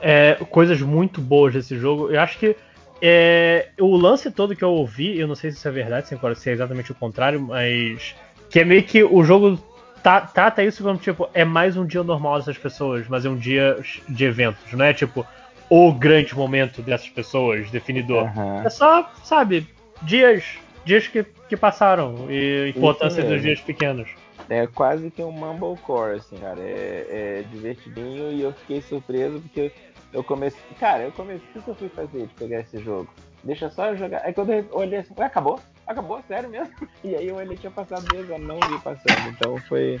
é, 0.00 0.36
coisas 0.50 0.80
muito 0.80 1.20
boas 1.20 1.54
desse 1.54 1.76
jogo. 1.78 2.10
Eu 2.10 2.20
acho 2.20 2.38
que 2.38 2.56
é, 3.00 3.68
o 3.78 3.96
lance 3.96 4.30
todo 4.30 4.54
que 4.54 4.62
eu 4.62 4.70
ouvi, 4.70 5.18
eu 5.18 5.26
não 5.26 5.34
sei 5.34 5.50
se 5.50 5.58
isso 5.58 5.68
é 5.68 5.70
verdade, 5.70 6.08
se 6.08 6.50
é 6.50 6.52
exatamente 6.52 6.92
o 6.92 6.94
contrário, 6.94 7.40
mas 7.40 8.14
que 8.50 8.60
é 8.60 8.64
meio 8.64 8.82
que 8.82 9.02
o 9.02 9.22
jogo 9.22 9.58
tá, 10.02 10.20
trata 10.20 10.62
isso 10.62 10.82
como 10.82 10.98
tipo, 10.98 11.28
é 11.32 11.44
mais 11.44 11.76
um 11.76 11.86
dia 11.86 12.02
normal 12.02 12.38
dessas 12.38 12.58
pessoas, 12.58 13.06
mas 13.08 13.24
é 13.24 13.28
um 13.28 13.36
dia 13.36 13.78
de 14.08 14.24
eventos, 14.24 14.72
não 14.72 14.84
é 14.84 14.92
tipo 14.92 15.26
o 15.70 15.92
grande 15.92 16.34
momento 16.34 16.82
dessas 16.82 17.08
pessoas, 17.08 17.70
definidor. 17.70 18.24
Uhum. 18.36 18.62
É 18.62 18.70
só, 18.70 19.10
sabe, 19.22 19.66
dias, 20.02 20.44
dias 20.84 21.06
que, 21.06 21.24
que 21.48 21.56
passaram 21.56 22.30
e 22.30 22.72
importância 22.76 23.22
dos 23.22 23.42
dias 23.42 23.60
pequenos. 23.60 24.08
É 24.48 24.66
quase 24.66 25.10
que 25.10 25.22
um 25.22 25.30
Mumblecore, 25.30 26.16
assim, 26.16 26.36
cara. 26.36 26.60
É, 26.60 27.06
é 27.10 27.44
divertidinho 27.50 28.32
e 28.32 28.40
eu 28.40 28.52
fiquei 28.52 28.80
surpreso 28.80 29.40
porque 29.40 29.70
eu 30.12 30.24
comecei. 30.24 30.60
Cara, 30.80 31.04
eu 31.04 31.12
comecei. 31.12 31.46
O 31.54 31.62
que 31.62 31.68
eu 31.68 31.74
fui 31.74 31.88
fazer 31.90 32.26
de 32.26 32.34
pegar 32.34 32.60
esse 32.60 32.78
jogo? 32.78 33.08
Deixa 33.44 33.68
só 33.70 33.88
eu 33.88 33.96
jogar. 33.96 34.22
Aí 34.24 34.32
quando 34.32 34.52
eu 34.52 34.66
olhei 34.72 35.00
assim, 35.00 35.12
acabou? 35.18 35.60
Acabou? 35.86 36.22
Sério 36.26 36.48
mesmo? 36.48 36.72
E 37.04 37.14
aí 37.14 37.28
eu 37.28 37.36
olhei 37.36 37.56
tinha 37.56 37.70
passado 37.70 38.04
mesmo, 38.12 38.34
eu 38.34 38.38
não 38.40 38.58
vi 38.58 38.76
passando. 38.80 39.28
Então 39.28 39.56
foi, 39.68 40.00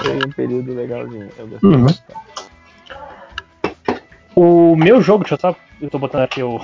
foi 0.00 0.24
um 0.24 0.30
período 0.32 0.74
legalzinho. 0.74 1.28
Eu 1.36 1.46
gostei 1.46 1.70
uhum. 1.70 1.84
bastante. 1.84 2.31
O 4.34 4.76
meu 4.76 5.00
jogo, 5.00 5.24
deixa 5.24 5.34
eu 5.34 5.38
só. 5.38 5.56
Eu 5.80 5.90
tô 5.90 5.98
botando 5.98 6.22
aqui 6.22 6.42
o 6.42 6.60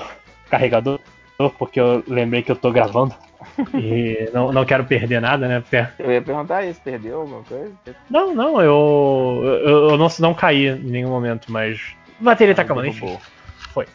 carregador, 0.51 1.01
porque 1.59 1.81
eu 1.81 2.03
lembrei 2.07 2.43
que 2.43 2.51
eu 2.51 2.57
tô 2.57 2.71
gravando. 2.71 3.15
e 3.75 4.29
não, 4.35 4.53
não 4.53 4.65
quero 4.65 4.85
perder 4.85 5.21
nada, 5.21 5.49
né? 5.49 5.63
Eu 5.99 6.13
ia 6.13 6.23
perguntar 6.23 6.65
isso, 6.65 6.81
perdeu 6.83 7.21
alguma 7.21 7.43
coisa? 7.43 7.73
Não, 8.11 8.35
não, 8.35 8.61
eu. 8.61 9.43
Eu, 9.45 9.91
eu 9.91 9.97
não, 9.97 10.09
não 10.19 10.35
caí 10.35 10.69
em 10.69 10.79
nenhum 10.79 11.11
momento, 11.11 11.51
mas. 11.51 11.81
A 12.21 12.25
bateria 12.25 12.55
tá 12.55 12.63
acabando, 12.63 12.89
enfim. 12.89 13.17
Foi. 13.73 13.87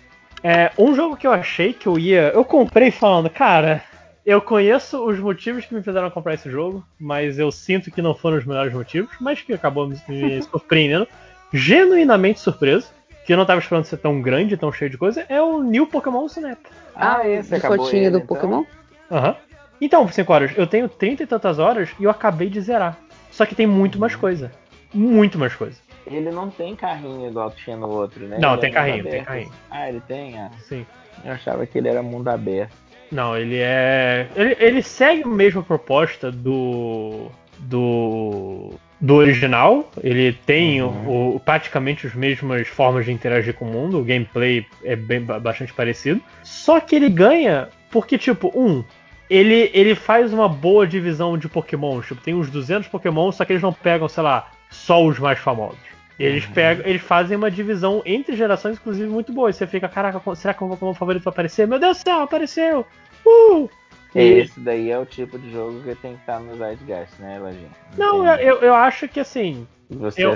É, 0.43 0.71
um 0.77 0.95
jogo 0.95 1.15
que 1.15 1.27
eu 1.27 1.31
achei 1.31 1.73
que 1.73 1.87
eu 1.87 1.97
ia. 1.97 2.31
Eu 2.33 2.43
comprei 2.43 2.91
falando, 2.91 3.29
cara, 3.29 3.83
eu 4.25 4.41
conheço 4.41 5.03
os 5.05 5.19
motivos 5.19 5.65
que 5.65 5.73
me 5.73 5.83
fizeram 5.83 6.09
comprar 6.09 6.33
esse 6.33 6.49
jogo, 6.49 6.85
mas 6.99 7.37
eu 7.37 7.51
sinto 7.51 7.91
que 7.91 8.01
não 8.01 8.15
foram 8.15 8.37
os 8.37 8.45
melhores 8.45 8.73
motivos, 8.73 9.13
mas 9.19 9.41
que 9.41 9.53
acabou 9.53 9.87
me 9.87 9.97
surpreendendo. 10.49 11.07
Genuinamente 11.51 12.39
surpreso, 12.39 12.87
que 13.25 13.33
eu 13.33 13.37
não 13.37 13.45
tava 13.45 13.59
esperando 13.59 13.85
ser 13.85 13.97
tão 13.97 14.21
grande, 14.21 14.57
tão 14.57 14.71
cheio 14.71 14.89
de 14.89 14.97
coisa, 14.97 15.25
é 15.29 15.41
o 15.41 15.61
New 15.61 15.87
Pokémon 15.87 16.25
Snap. 16.25 16.59
Ah, 16.95 17.27
esse 17.27 17.55
acabou 17.55 17.89
ele, 17.89 18.09
do 18.09 18.17
então? 18.17 18.27
Pokémon? 18.27 18.63
Aham. 19.11 19.29
Uhum. 19.29 19.35
Então, 19.81 20.07
5 20.07 20.31
horas, 20.31 20.51
eu 20.55 20.65
tenho 20.65 20.87
30 20.87 21.23
e 21.23 21.27
tantas 21.27 21.59
horas 21.59 21.89
e 21.99 22.03
eu 22.03 22.09
acabei 22.09 22.49
de 22.49 22.61
zerar. 22.61 22.97
Só 23.29 23.45
que 23.45 23.55
tem 23.55 23.67
muito 23.67 23.99
mais 23.99 24.15
coisa. 24.15 24.51
Muito 24.93 25.37
mais 25.37 25.53
coisa. 25.55 25.77
Ele 26.05 26.31
não 26.31 26.49
tem 26.49 26.75
carrinho 26.75 27.27
igual 27.27 27.51
tinha 27.51 27.75
no 27.75 27.89
outro, 27.89 28.25
né? 28.25 28.37
Não, 28.39 28.53
ele 28.53 28.61
tem 28.61 28.69
é 28.69 28.73
carrinho, 28.73 29.03
tem 29.03 29.23
carrinho. 29.23 29.51
Ah, 29.69 29.89
ele 29.89 30.01
tem? 30.01 30.39
Ah. 30.39 30.51
Sim. 30.59 30.85
Eu 31.25 31.33
achava 31.33 31.65
que 31.65 31.77
ele 31.77 31.87
era 31.87 32.03
mundo 32.03 32.27
aberto. 32.27 32.73
Não, 33.11 33.37
ele 33.37 33.57
é. 33.59 34.27
Ele, 34.35 34.55
ele 34.59 34.81
segue 34.81 35.23
a 35.23 35.27
mesma 35.27 35.63
proposta 35.63 36.31
do. 36.31 37.29
do. 37.59 38.71
Do 39.03 39.15
original. 39.15 39.91
Ele 40.01 40.31
tem 40.31 40.81
uhum. 40.81 41.35
o, 41.35 41.39
praticamente 41.39 42.07
as 42.07 42.15
mesmas 42.15 42.69
formas 42.69 43.03
de 43.03 43.11
interagir 43.11 43.53
com 43.53 43.65
o 43.65 43.67
mundo. 43.71 43.99
O 43.99 44.03
gameplay 44.03 44.65
é 44.81 44.95
bem, 44.95 45.21
bastante 45.21 45.73
parecido. 45.73 46.21
Só 46.41 46.79
que 46.79 46.95
ele 46.95 47.09
ganha 47.09 47.67
porque, 47.91 48.17
tipo, 48.17 48.49
um. 48.55 48.81
Ele, 49.29 49.69
ele 49.73 49.93
faz 49.93 50.31
uma 50.31 50.47
boa 50.47 50.87
divisão 50.87 51.37
de 51.37 51.49
Pokémon. 51.49 51.99
Tipo, 52.01 52.21
tem 52.21 52.33
uns 52.33 52.49
200 52.49 52.87
Pokémon, 52.87 53.29
só 53.31 53.43
que 53.43 53.51
eles 53.51 53.61
não 53.61 53.73
pegam, 53.73 54.07
sei 54.07 54.23
lá, 54.23 54.49
só 54.69 55.03
os 55.05 55.19
mais 55.19 55.37
famosos. 55.37 55.77
Eles 56.17 56.45
uhum. 56.45 56.53
pegam, 56.53 56.85
eles 56.85 57.01
fazem 57.01 57.35
uma 57.35 57.51
divisão 57.51 58.01
entre 58.05 58.37
gerações, 58.37 58.77
inclusive, 58.77 59.09
muito 59.09 59.33
boa. 59.33 59.49
E 59.49 59.53
você 59.53 59.67
fica, 59.67 59.89
caraca, 59.89 60.21
será 60.35 60.53
que 60.53 60.63
o 60.63 60.69
Pokémon 60.69 60.93
favorito 60.93 61.23
vai 61.23 61.31
aparecer? 61.31 61.67
Meu 61.67 61.79
Deus 61.79 61.97
do 61.97 62.03
céu, 62.03 62.21
apareceu! 62.21 62.85
Uh! 63.25 63.69
E... 64.15 64.39
Esse 64.39 64.59
daí 64.59 64.91
é 64.91 64.97
o 64.97 65.05
tipo 65.05 65.39
de 65.39 65.51
jogo 65.51 65.81
que 65.81 65.95
tem 65.95 66.13
que 66.13 66.19
estar 66.19 66.39
no 66.39 66.55
Zeitgeist, 66.55 67.19
né, 67.19 67.39
Lojinha? 67.39 67.69
Não, 67.97 68.25
eu, 68.35 68.59
eu 68.59 68.73
acho 68.73 69.07
que 69.07 69.19
assim. 69.19 69.67
Você 69.89 70.25
eu. 70.25 70.35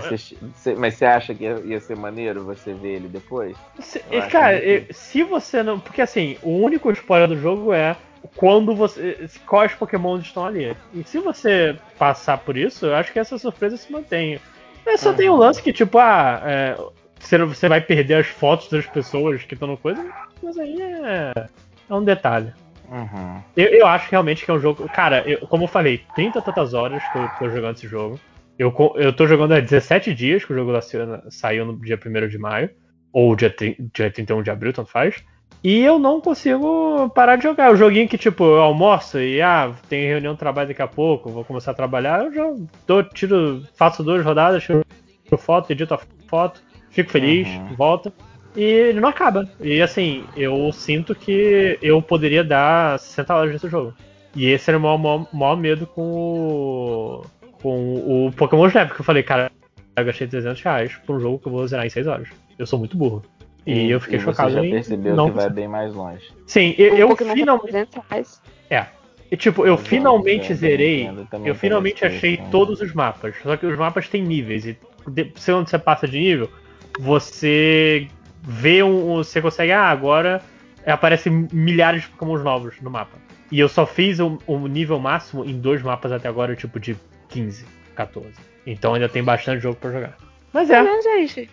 Mas 0.77 0.95
você 0.95 1.06
acha 1.06 1.33
que 1.33 1.43
ia 1.43 1.80
ser 1.80 1.95
maneiro 1.95 2.43
você 2.43 2.73
ver 2.73 2.95
ele 2.95 3.07
depois? 3.07 3.56
Se, 3.80 3.99
cara, 4.30 4.57
eu, 4.57 4.85
se 4.91 5.23
você 5.23 5.64
não. 5.64 5.80
Porque 5.80 6.01
assim, 6.01 6.38
o 6.41 6.57
único 6.57 6.91
spoiler 6.91 7.27
do 7.27 7.38
jogo 7.38 7.73
é 7.73 7.95
quando 8.35 8.75
você. 8.75 9.27
quais 9.45 9.73
Pokémon 9.73 10.17
estão 10.19 10.45
ali. 10.45 10.75
E 10.93 11.03
se 11.03 11.19
você 11.19 11.77
passar 11.97 12.38
por 12.39 12.57
isso, 12.57 12.88
eu 12.88 12.95
acho 12.95 13.11
que 13.11 13.19
essa 13.19 13.38
surpresa 13.38 13.77
se 13.77 13.91
mantém. 13.91 14.39
Mas 14.85 15.01
só 15.01 15.09
uhum. 15.09 15.15
tem 15.15 15.30
o 15.30 15.33
um 15.33 15.38
lance 15.38 15.61
que, 15.61 15.73
tipo, 15.73 15.97
ah, 15.97 16.41
é, 16.45 16.77
você 17.19 17.67
vai 17.67 17.81
perder 17.81 18.15
as 18.15 18.27
fotos 18.27 18.69
das 18.69 18.85
pessoas 18.85 19.43
que 19.43 19.53
estão 19.53 19.67
no 19.67 19.77
coisa, 19.77 20.06
mas 20.41 20.57
aí 20.57 20.81
é, 20.81 21.33
é 21.89 21.93
um 21.93 22.03
detalhe. 22.03 22.53
Uhum. 22.90 23.41
Eu, 23.56 23.67
eu, 23.67 23.88
acho 23.88 24.09
realmente 24.09 24.45
que 24.45 24.51
é 24.51 24.53
um 24.53 24.59
jogo. 24.59 24.88
Cara, 24.90 25.24
eu, 25.27 25.48
como 25.48 25.66
eu 25.66 25.67
falei, 25.67 26.01
30 26.16 26.41
tantas 26.41 26.74
horas 26.74 27.03
que 27.11 27.17
eu 27.17 27.30
tô 27.38 27.49
jogando 27.49 27.75
esse 27.75 27.88
jogo. 27.88 28.19
Eu, 28.57 28.74
eu 28.95 29.14
tô 29.14 29.27
jogando 29.27 29.53
há 29.53 29.59
17 29.59 30.14
dias 30.14 30.43
que 30.43 30.51
o 30.51 30.56
jogo 30.56 30.72
saiu 31.30 31.66
no 31.66 31.80
dia 31.80 31.99
1 32.03 32.27
de 32.27 32.38
maio. 32.38 32.69
Ou 33.11 33.35
dia, 33.35 33.53
dia 33.93 34.11
31 34.11 34.43
de 34.43 34.51
abril, 34.51 34.74
tanto 34.74 34.91
faz. 34.91 35.24
E 35.64 35.82
eu 35.82 35.98
não 35.98 36.22
consigo 36.22 37.09
parar 37.09 37.35
de 37.35 37.43
jogar. 37.43 37.72
O 37.72 37.75
joguinho 37.75 38.07
que, 38.07 38.17
tipo, 38.17 38.43
eu 38.43 38.61
almoço 38.61 39.19
e 39.19 39.41
ah, 39.41 39.74
tem 39.90 40.07
reunião 40.07 40.33
de 40.33 40.40
trabalho 40.40 40.67
daqui 40.67 40.82
a 40.82 40.88
pouco, 40.88 41.30
vou 41.30 41.43
começar 41.43 41.72
a 41.72 41.75
trabalhar, 41.75 42.25
eu 42.25 42.33
já 42.33 42.53
dou, 42.85 43.03
tiro, 43.03 43.64
faço 43.75 44.03
duas 44.03 44.24
rodadas, 44.24 44.64
tiro 44.64 44.85
foto, 45.38 45.72
edito 45.72 45.93
a 45.93 45.99
foto, 46.27 46.61
fico 46.91 47.09
feliz, 47.09 47.48
uhum. 47.48 47.75
volta. 47.75 48.14
E 48.57 48.63
ele 48.63 48.99
não 48.99 49.09
acaba. 49.09 49.47
E 49.61 49.79
assim, 49.83 50.23
eu 50.35 50.71
sinto 50.73 51.13
que 51.13 51.77
eu 51.79 52.01
poderia 52.01 52.43
dar 52.43 52.97
60 52.97 53.35
horas 53.35 53.53
nesse 53.53 53.69
jogo. 53.69 53.93
E 54.35 54.47
esse 54.47 54.69
era 54.71 54.79
o 54.79 54.81
maior, 54.81 54.97
maior, 54.97 55.27
maior 55.31 55.55
medo 55.55 55.85
com 55.85 56.01
o. 56.01 57.21
com 57.61 58.25
o 58.25 58.31
Pokémon 58.31 58.65
Snap, 58.67 58.91
que 58.91 59.01
eu 59.01 59.05
falei, 59.05 59.21
cara, 59.21 59.51
eu 59.95 60.03
gastei 60.03 60.27
300 60.27 60.59
reais 60.61 60.95
por 61.05 61.17
um 61.17 61.19
jogo 61.19 61.37
que 61.37 61.47
eu 61.47 61.51
vou 61.51 61.67
zerar 61.67 61.85
em 61.85 61.89
6 61.89 62.07
horas. 62.07 62.29
Eu 62.57 62.65
sou 62.65 62.79
muito 62.79 62.97
burro. 62.97 63.23
E, 63.63 63.73
e 63.73 63.91
eu 63.91 64.01
fiquei 64.01 64.17
e 64.17 64.21
chocado. 64.21 64.49
Você 64.49 64.55
já 64.55 64.61
percebeu 64.71 65.15
não... 65.15 65.29
que 65.29 65.35
vai 65.35 65.49
bem 65.51 65.67
mais 65.67 65.93
longe. 65.93 66.23
Sim, 66.47 66.73
eu, 66.79 66.97
eu 66.97 67.15
finalmente. 67.15 68.01
É. 68.71 68.87
E, 69.29 69.37
tipo, 69.37 69.67
eu 69.67 69.77
finalmente 69.77 70.51
zerei. 70.55 71.11
Eu 71.45 71.53
finalmente 71.53 72.03
achei 72.03 72.37
todos 72.49 72.81
os 72.81 72.91
mapas. 72.91 73.35
Só 73.43 73.55
que 73.55 73.67
os 73.67 73.77
mapas 73.77 74.09
têm 74.09 74.23
níveis. 74.23 74.65
E 74.65 74.77
se 75.35 75.51
onde 75.51 75.69
você 75.69 75.77
passa 75.77 76.07
de 76.07 76.17
nível, 76.17 76.49
você 76.99 78.07
vê 78.48 78.82
um. 78.82 79.17
Você 79.17 79.42
consegue. 79.42 79.74
Ah, 79.74 79.90
agora 79.90 80.42
aparecem 80.85 81.48
milhares 81.51 82.03
de 82.03 82.08
Pokémon 82.09 82.38
novos 82.38 82.80
no 82.82 82.90
mapa. 82.90 83.17
E 83.51 83.59
eu 83.59 83.67
só 83.67 83.85
fiz 83.85 84.19
o, 84.19 84.38
o, 84.48 84.67
nível 84.67 85.00
máximo 85.00 85.43
em 85.45 85.59
dois 85.59 85.82
mapas 85.82 86.11
até 86.11 86.27
agora, 86.27 86.56
tipo 86.56 86.80
de 86.80 86.98
15, 87.30 87.66
14. 87.95 88.30
Então 88.66 88.93
ainda 88.93 89.08
tem 89.08 89.24
bastante 89.24 89.61
jogo 89.61 89.76
para 89.76 89.92
jogar. 89.92 90.17
Mas 90.53 90.69
é. 90.69 91.01
Gente. 91.01 91.50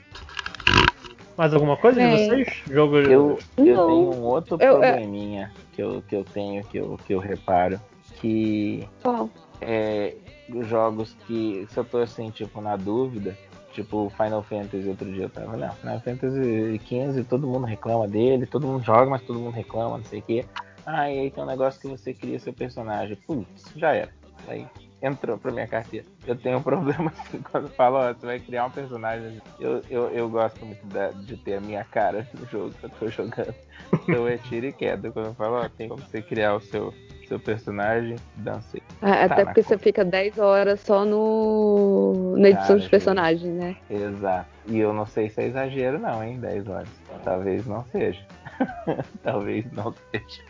Mais 1.37 1.53
alguma 1.53 1.77
coisa 1.77 2.01
é. 2.01 2.09
de 2.09 2.29
vocês? 2.29 2.63
Jogo. 2.71 2.99
Eu, 2.99 3.39
eu 3.57 3.65
tenho 3.65 4.15
um 4.15 4.23
outro 4.23 4.57
eu, 4.61 4.79
probleminha 4.79 5.53
eu... 5.53 5.73
que, 5.73 5.83
eu, 5.83 6.05
que 6.09 6.17
eu 6.17 6.25
tenho, 6.25 6.65
que 6.65 6.79
eu, 6.79 6.99
que 7.05 7.15
eu 7.15 7.19
reparo. 7.19 7.81
Que. 8.21 8.89
Qual? 9.03 9.29
É, 9.61 10.15
jogos 10.63 11.17
que. 11.27 11.67
Se 11.71 11.79
eu 11.79 11.85
tô 11.85 11.99
assim, 11.99 12.31
tipo, 12.31 12.61
na 12.61 12.77
dúvida, 12.77 13.37
Tipo, 13.75 14.09
Final 14.11 14.43
Fantasy, 14.44 14.89
outro 14.89 15.12
dia 15.12 15.25
eu 15.25 15.28
tava, 15.28 15.57
não, 15.57 15.75
Final 15.75 16.01
Fantasy 16.01 16.81
XV, 16.86 17.25
todo 17.25 17.47
mundo 17.47 17.67
reclama 17.67 18.07
dele, 18.07 18.47
todo 18.47 18.69
mundo 18.69 18.85
joga, 18.85 19.11
mas 19.11 19.23
todo 19.23 19.41
mundo 19.41 19.53
reclama, 19.53 19.99
não 19.99 20.05
sei 20.05 20.20
o 20.20 20.23
quê. 20.23 20.44
Ah, 20.86 21.11
e 21.11 21.19
aí 21.19 21.31
tem 21.31 21.43
um 21.43 21.47
negócio 21.47 21.81
que 21.81 21.89
você 21.89 22.15
cria 22.15 22.39
seu 22.39 22.53
personagem. 22.53 23.17
Putz, 23.27 23.73
já 23.75 23.93
era. 23.93 24.11
Aí 24.47 24.67
entrou 25.03 25.36
pra 25.36 25.51
minha 25.51 25.67
carteira. 25.67 26.07
Eu 26.27 26.36
tenho 26.36 26.59
um 26.59 26.62
problema 26.65 27.12
assim, 27.19 27.43
quando 27.43 27.69
falo, 27.70 27.97
ó, 27.97 28.12
você 28.12 28.25
vai 28.25 28.39
criar 28.39 28.67
um 28.67 28.70
personagem. 28.70 29.41
Eu, 29.59 29.83
eu, 29.91 30.09
eu 30.11 30.28
gosto 30.28 30.65
muito 30.65 30.86
da, 30.86 31.11
de 31.11 31.36
ter 31.36 31.55
a 31.55 31.61
minha 31.61 31.85
cara 31.85 32.28
no 32.33 32.47
jogo 32.47 32.73
que 32.73 32.85
eu 32.85 32.91
tô 32.91 33.09
jogando. 33.09 33.55
Então 34.03 34.28
é 34.28 34.39
tiro 34.39 34.67
e 34.67 34.73
queda. 34.73 35.11
Quando 35.11 35.27
eu 35.27 35.35
falo, 35.35 35.57
ó, 35.57 35.69
tem 35.69 35.89
como 35.89 36.03
você 36.03 36.23
criar 36.23 36.55
o 36.55 36.61
seu 36.61 36.94
seu 37.27 37.39
personagem, 37.39 38.17
dancei. 38.36 38.83
É, 39.03 39.28
tá 39.28 39.35
até 39.35 39.44
porque 39.44 39.62
você 39.62 39.78
fica 39.78 40.05
10 40.05 40.39
horas 40.39 40.81
só 40.81 41.05
no 41.05 42.36
na 42.36 42.51
edição 42.51 42.69
Cara, 42.69 42.81
de 42.81 42.89
personagem, 42.89 43.51
né? 43.51 43.77
Exato. 43.91 44.49
E 44.67 44.78
eu 44.78 44.93
não 44.93 45.07
sei 45.07 45.28
se 45.28 45.41
é 45.41 45.47
exagero 45.47 45.99
não, 45.99 46.23
hein, 46.23 46.39
10 46.39 46.69
horas. 46.69 46.89
Talvez 47.23 47.67
não 47.67 47.85
seja. 47.93 48.20
Talvez 49.23 49.65
não 49.73 49.94
seja. 50.11 50.43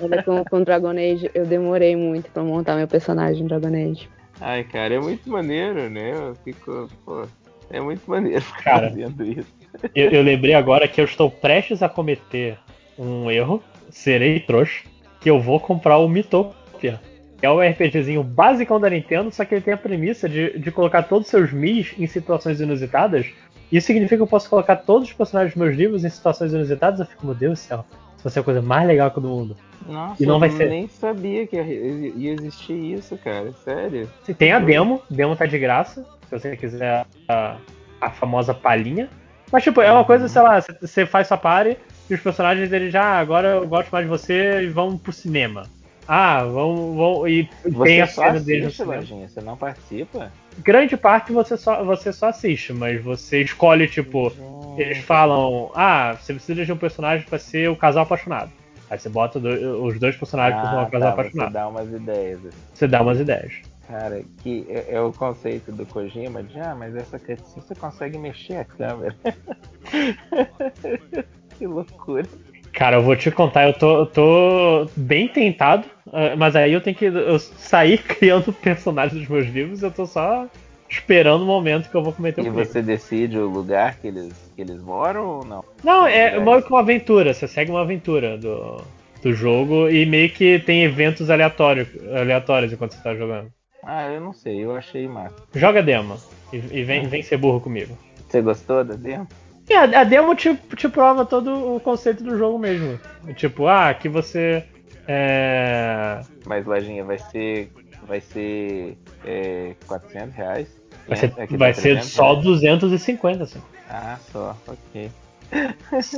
Olha, 0.00 0.22
com, 0.22 0.44
com 0.44 0.62
Dragon 0.62 0.90
Age, 0.90 1.30
eu 1.34 1.46
demorei 1.46 1.96
muito 1.96 2.30
pra 2.30 2.42
montar 2.42 2.76
meu 2.76 2.88
personagem 2.88 3.46
Dragon 3.46 3.68
Age. 3.68 4.08
Ai, 4.40 4.64
cara, 4.64 4.94
é 4.94 5.00
muito 5.00 5.30
maneiro, 5.30 5.88
né? 5.88 6.12
Eu 6.12 6.34
fico, 6.36 6.88
pô, 7.04 7.26
é 7.70 7.80
muito 7.80 8.08
maneiro 8.08 8.40
ficar 8.42 8.62
cara, 8.62 8.88
fazendo 8.90 9.24
isso. 9.24 9.52
Eu, 9.94 10.10
eu 10.10 10.22
lembrei 10.22 10.54
agora 10.54 10.86
que 10.86 11.00
eu 11.00 11.04
estou 11.04 11.30
prestes 11.30 11.82
a 11.82 11.88
cometer 11.88 12.58
um 12.98 13.30
erro, 13.30 13.62
serei 13.90 14.40
trouxa, 14.40 14.84
que 15.22 15.30
eu 15.30 15.40
vou 15.40 15.60
comprar 15.60 15.98
o 15.98 16.08
Mitopia. 16.08 17.00
É 17.40 17.50
um 17.50 17.60
RPGzinho 17.60 18.22
básico 18.22 18.78
da 18.78 18.90
Nintendo, 18.90 19.30
só 19.32 19.44
que 19.44 19.54
ele 19.54 19.62
tem 19.62 19.74
a 19.74 19.76
premissa 19.76 20.28
de, 20.28 20.58
de 20.58 20.70
colocar 20.70 21.02
todos 21.02 21.26
os 21.26 21.30
seus 21.30 21.52
Mis 21.52 21.94
em 21.98 22.06
situações 22.06 22.60
inusitadas. 22.60 23.26
Isso 23.70 23.86
significa 23.86 24.16
que 24.16 24.22
eu 24.22 24.26
posso 24.26 24.48
colocar 24.50 24.76
todos 24.76 25.08
os 25.08 25.14
personagens 25.14 25.54
dos 25.54 25.62
meus 25.62 25.76
livros 25.76 26.04
em 26.04 26.08
situações 26.08 26.52
inusitadas. 26.52 27.00
Eu 27.00 27.06
fico, 27.06 27.26
meu 27.26 27.34
Deus 27.34 27.58
do 27.58 27.62
céu, 27.62 27.84
isso 28.14 28.24
vai 28.24 28.32
ser 28.32 28.40
a 28.40 28.42
coisa 28.42 28.62
mais 28.62 28.86
legal 28.86 29.10
do 29.10 29.20
mundo. 29.22 29.56
Nossa, 29.88 30.22
e 30.22 30.26
não 30.26 30.38
vai 30.38 30.48
eu 30.50 30.56
ser... 30.56 30.68
nem 30.68 30.86
sabia 30.86 31.46
que 31.46 31.56
ia 31.56 32.32
existir 32.34 32.74
isso, 32.74 33.16
cara. 33.16 33.52
Sério. 33.64 34.08
Tem 34.38 34.52
a 34.52 34.58
demo, 34.58 35.02
demo 35.10 35.34
tá 35.34 35.46
de 35.46 35.58
graça, 35.58 36.04
se 36.28 36.38
você 36.38 36.56
quiser 36.56 37.06
a, 37.28 37.56
a 38.00 38.10
famosa 38.10 38.54
palhinha. 38.54 39.08
Mas, 39.50 39.64
tipo, 39.64 39.80
é 39.80 39.90
uma 39.92 40.04
coisa, 40.04 40.28
sei 40.28 40.42
lá, 40.42 40.60
você 40.80 41.04
faz 41.04 41.26
sua 41.26 41.36
party, 41.36 41.76
e 42.12 42.14
os 42.14 42.20
personagens 42.20 42.70
eles 42.70 42.92
já, 42.92 43.02
ah, 43.02 43.18
agora 43.20 43.48
eu 43.48 43.66
gosto 43.66 43.90
mais 43.90 44.04
de 44.04 44.10
você 44.10 44.64
e 44.64 44.68
vão 44.68 44.98
pro 44.98 45.10
cinema. 45.10 45.62
Ah, 46.06 46.44
vão, 46.44 46.94
vão 46.94 47.26
e 47.26 47.48
você 47.64 47.84
tem 47.84 48.02
a 48.02 48.06
cena 48.06 48.38
deles 48.38 48.64
no 48.64 48.70
cinema. 48.70 49.02
Você 49.26 49.40
não 49.40 49.56
participa? 49.56 50.30
Grande 50.58 50.94
parte 50.94 51.32
você 51.32 51.56
só, 51.56 51.82
você 51.82 52.12
só 52.12 52.28
assiste, 52.28 52.74
mas 52.74 53.02
você 53.02 53.40
escolhe, 53.40 53.88
tipo, 53.88 54.30
eles 54.76 54.98
falam, 54.98 55.70
ah, 55.74 56.14
você 56.20 56.34
precisa 56.34 56.66
de 56.66 56.72
um 56.72 56.76
personagem 56.76 57.24
para 57.24 57.38
ser 57.38 57.70
o 57.70 57.76
casal 57.76 58.02
apaixonado. 58.02 58.50
Aí 58.90 58.98
você 58.98 59.08
bota 59.08 59.38
os 59.38 59.98
dois 59.98 60.14
personagens 60.14 60.62
ah, 60.62 60.68
para 60.68 60.70
ser 60.70 60.86
o 60.86 60.90
casal 60.90 61.00
tá, 61.00 61.12
apaixonado. 61.14 61.48
Você 61.48 61.54
dá 61.54 61.68
umas 61.68 61.90
ideias. 61.90 62.40
Você 62.74 62.86
dá 62.86 63.00
umas 63.00 63.20
ideias. 63.20 63.54
cara, 63.88 64.22
que 64.42 64.66
é, 64.68 64.96
é, 64.96 65.00
o 65.00 65.14
conceito 65.14 65.72
do 65.72 65.86
Kojima 65.86 66.42
de, 66.42 66.60
ah, 66.60 66.74
mas 66.74 66.94
essa 66.94 67.18
cutscene 67.18 67.64
você 67.66 67.74
consegue 67.74 68.18
mexer 68.18 68.56
a 68.56 68.66
câmera. 68.66 69.16
que 71.62 71.66
loucura. 71.66 72.26
Cara, 72.72 72.96
eu 72.96 73.02
vou 73.02 73.14
te 73.14 73.30
contar, 73.30 73.68
eu 73.68 73.74
tô, 73.74 73.98
eu 73.98 74.06
tô 74.06 74.86
bem 74.96 75.28
tentado, 75.28 75.84
ah, 76.12 76.34
mas 76.36 76.56
aí 76.56 76.72
eu 76.72 76.80
tenho 76.80 76.96
que 76.96 77.04
eu 77.04 77.38
sair 77.38 77.98
criando 78.02 78.52
personagens 78.52 79.20
dos 79.20 79.28
meus 79.28 79.46
livros, 79.46 79.82
eu 79.82 79.90
tô 79.90 80.06
só 80.06 80.48
esperando 80.88 81.42
o 81.42 81.46
momento 81.46 81.88
que 81.88 81.94
eu 81.94 82.02
vou 82.02 82.12
cometer 82.12 82.40
o 82.40 82.46
E 82.46 82.50
você 82.50 82.82
decide 82.82 83.38
o 83.38 83.48
lugar 83.48 83.96
que 83.96 84.08
eles, 84.08 84.32
que 84.56 84.62
eles 84.62 84.82
moram 84.82 85.26
ou 85.26 85.44
não? 85.44 85.64
Não, 85.84 86.06
é 86.06 86.40
meio 86.40 86.62
que 86.62 86.70
uma 86.70 86.80
aventura, 86.80 87.32
você 87.32 87.46
segue 87.46 87.70
uma 87.70 87.82
aventura 87.82 88.36
do, 88.36 88.82
do 89.22 89.32
jogo 89.32 89.88
e 89.88 90.04
meio 90.04 90.30
que 90.30 90.58
tem 90.58 90.82
eventos 90.82 91.30
aleatórios, 91.30 91.88
aleatórios 92.12 92.72
enquanto 92.72 92.94
você 92.94 93.02
tá 93.02 93.14
jogando. 93.14 93.52
Ah, 93.84 94.10
eu 94.10 94.20
não 94.20 94.32
sei, 94.32 94.64
eu 94.64 94.74
achei 94.74 95.06
massa. 95.06 95.36
Joga 95.54 95.82
demo 95.82 96.16
e, 96.52 96.56
e 96.56 96.82
vem, 96.82 97.06
vem 97.06 97.22
ser 97.22 97.36
burro 97.36 97.60
comigo. 97.60 97.96
Você 98.28 98.40
gostou 98.40 98.82
da 98.82 98.94
demo? 98.94 99.28
É, 99.72 99.96
a 99.96 100.04
demo 100.04 100.34
te, 100.34 100.54
te 100.76 100.88
prova 100.88 101.24
todo 101.24 101.76
o 101.76 101.80
conceito 101.80 102.22
do 102.22 102.36
jogo 102.36 102.58
mesmo. 102.58 102.98
Tipo, 103.36 103.66
ah, 103.66 103.94
que 103.94 104.08
você. 104.08 104.64
É... 105.08 106.20
Mas, 106.46 106.66
Lojinha, 106.66 107.04
vai 107.04 107.18
ser. 107.18 107.72
Vai 108.06 108.20
ser. 108.20 108.96
É, 109.24 109.74
400 109.86 110.34
reais? 110.34 110.68
Vai 111.06 111.16
ser, 111.16 111.56
vai 111.56 111.74
ser 111.74 112.02
só 112.04 112.34
250, 112.34 113.44
assim. 113.44 113.60
Ah, 113.88 114.18
só, 114.30 114.56
ok. 114.66 115.10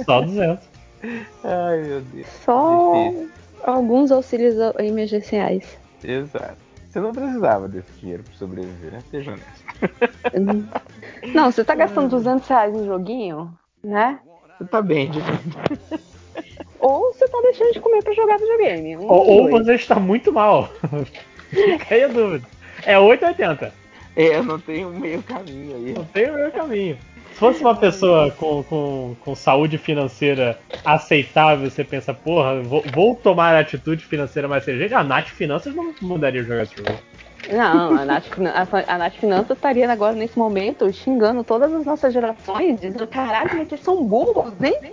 Só 0.04 0.20
200. 0.20 0.64
Ai, 1.44 1.82
meu 1.82 2.00
Deus. 2.00 2.26
Só 2.44 2.94
Difícil. 2.94 3.30
alguns 3.62 4.10
auxílios 4.10 4.54
emergenciais. 4.78 5.78
Exato. 6.02 6.63
Você 6.94 7.00
não 7.00 7.10
precisava 7.10 7.66
desse 7.66 7.90
dinheiro 7.98 8.22
para 8.22 8.34
sobreviver, 8.34 8.92
né? 8.92 9.02
Seja 9.10 9.32
honesto. 9.32 9.64
Não, 11.34 11.50
você 11.50 11.64
tá 11.64 11.74
gastando 11.74 12.08
200 12.08 12.46
reais 12.46 12.72
em 12.72 12.86
joguinho, 12.86 13.52
né? 13.82 14.20
Você 14.56 14.64
tá 14.66 14.80
bem, 14.80 15.10
de 15.10 15.18
Ou 16.78 17.12
você 17.12 17.26
tá 17.26 17.36
deixando 17.42 17.72
de 17.72 17.80
comer 17.80 18.00
para 18.00 18.14
jogar 18.14 18.38
videogame. 18.38 18.96
Um 18.96 19.10
ou, 19.10 19.26
ou 19.26 19.50
você 19.50 19.74
está 19.74 19.96
muito 19.96 20.32
mal. 20.32 20.68
Fica 21.50 21.96
aí 21.96 22.04
a 22.04 22.08
dúvida. 22.08 22.46
É 22.84 22.94
8,80. 22.94 23.72
É, 24.14 24.40
não 24.40 24.60
tem 24.60 24.86
um 24.86 24.96
meio 24.96 25.20
caminho 25.24 25.74
aí. 25.74 25.94
Não 25.94 26.04
tem 26.04 26.30
um 26.30 26.34
meio 26.34 26.52
caminho. 26.52 26.98
Se 27.34 27.40
fosse 27.40 27.60
uma 27.60 27.74
pessoa 27.74 28.30
com, 28.30 28.62
com, 28.62 29.16
com 29.20 29.34
saúde 29.34 29.76
financeira 29.76 30.56
aceitável, 30.84 31.68
você 31.68 31.82
pensa, 31.82 32.14
porra, 32.14 32.62
vou, 32.62 32.84
vou 32.94 33.16
tomar 33.16 33.56
a 33.56 33.58
atitude 33.58 34.04
financeira 34.04 34.46
mais 34.46 34.62
inteligente, 34.62 34.94
a 34.94 35.02
Nath 35.02 35.30
Finanças 35.30 35.74
não 35.74 35.92
mudaria 36.00 36.44
jogar 36.44 36.62
esse 36.62 36.76
jogo. 36.76 36.96
Não, 37.50 37.98
a 37.98 38.04
Nath, 38.04 38.26
a, 38.38 38.94
a 38.94 38.98
Nath 38.98 39.14
Finanças 39.14 39.56
estaria 39.56 39.90
agora, 39.90 40.14
nesse 40.14 40.38
momento, 40.38 40.90
xingando 40.92 41.42
todas 41.42 41.74
as 41.74 41.84
nossas 41.84 42.14
gerações, 42.14 42.80
dizendo, 42.80 43.04
caralho, 43.08 43.66
vocês 43.66 43.80
são 43.80 44.04
burros, 44.04 44.52
hein? 44.62 44.92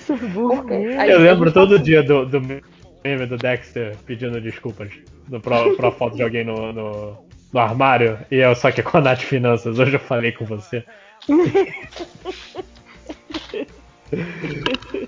São 0.00 0.16
burros. 0.16 0.68
Eu 1.06 1.20
lembro 1.20 1.52
todo 1.52 1.78
dia 1.78 2.02
do, 2.02 2.26
do 2.26 2.40
meme 2.40 3.26
do 3.26 3.36
Dexter 3.36 3.96
pedindo 4.04 4.40
desculpas 4.40 4.90
no, 5.28 5.40
pro, 5.40 5.76
pro 5.76 5.92
foto 5.92 6.16
de 6.16 6.22
alguém 6.24 6.44
no, 6.44 6.72
no, 6.72 7.16
no 7.52 7.60
armário, 7.60 8.18
e 8.28 8.38
eu 8.38 8.56
só 8.56 8.72
que 8.72 8.82
com 8.82 8.98
a 8.98 9.00
Nath 9.00 9.20
Finanças, 9.20 9.78
hoje 9.78 9.94
eu 9.94 10.00
falei 10.00 10.32
com 10.32 10.44
você 10.44 10.84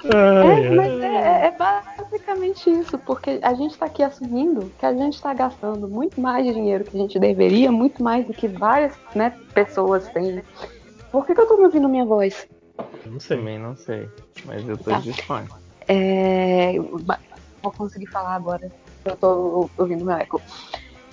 é, 0.05 0.70
mas 0.70 1.00
é, 1.00 1.47
é, 1.47 1.50
basicamente 1.57 2.70
isso, 2.70 2.99
porque 2.99 3.39
a 3.42 3.55
gente 3.55 3.73
está 3.73 3.86
aqui 3.86 4.02
assumindo 4.02 4.70
que 4.78 4.84
a 4.84 4.92
gente 4.92 5.15
está 5.15 5.32
gastando 5.32 5.89
muito 5.89 6.20
mais 6.20 6.44
dinheiro 6.44 6.84
que 6.84 6.97
a 6.97 7.00
gente 7.00 7.18
deveria, 7.18 7.73
muito 7.73 8.02
mais 8.02 8.26
do 8.26 8.34
que 8.34 8.47
várias 8.47 8.92
né, 9.15 9.34
pessoas 9.55 10.08
têm. 10.10 10.42
Por 11.10 11.26
que, 11.26 11.34
que 11.34 11.40
eu 11.40 11.44
estou 11.44 11.58
me 11.58 11.65
ouvindo 11.65 11.89
minha 11.89 12.05
voz? 12.05 12.47
Eu 13.05 13.12
não 13.12 13.20
sei. 13.20 13.36
Também 13.39 13.58
não 13.58 13.76
sei, 13.76 14.08
mas 14.44 14.68
eu 14.68 14.76
tô 14.76 14.90
tá. 14.90 14.99
de 14.99 15.12
fone. 15.23 15.49
É, 15.89 16.74
vou 17.62 17.73
conseguir 17.73 18.07
falar 18.07 18.34
agora. 18.34 18.70
Eu 19.05 19.16
tô 19.16 19.70
ouvindo 19.78 20.05
meu 20.05 20.16
eco 20.16 20.40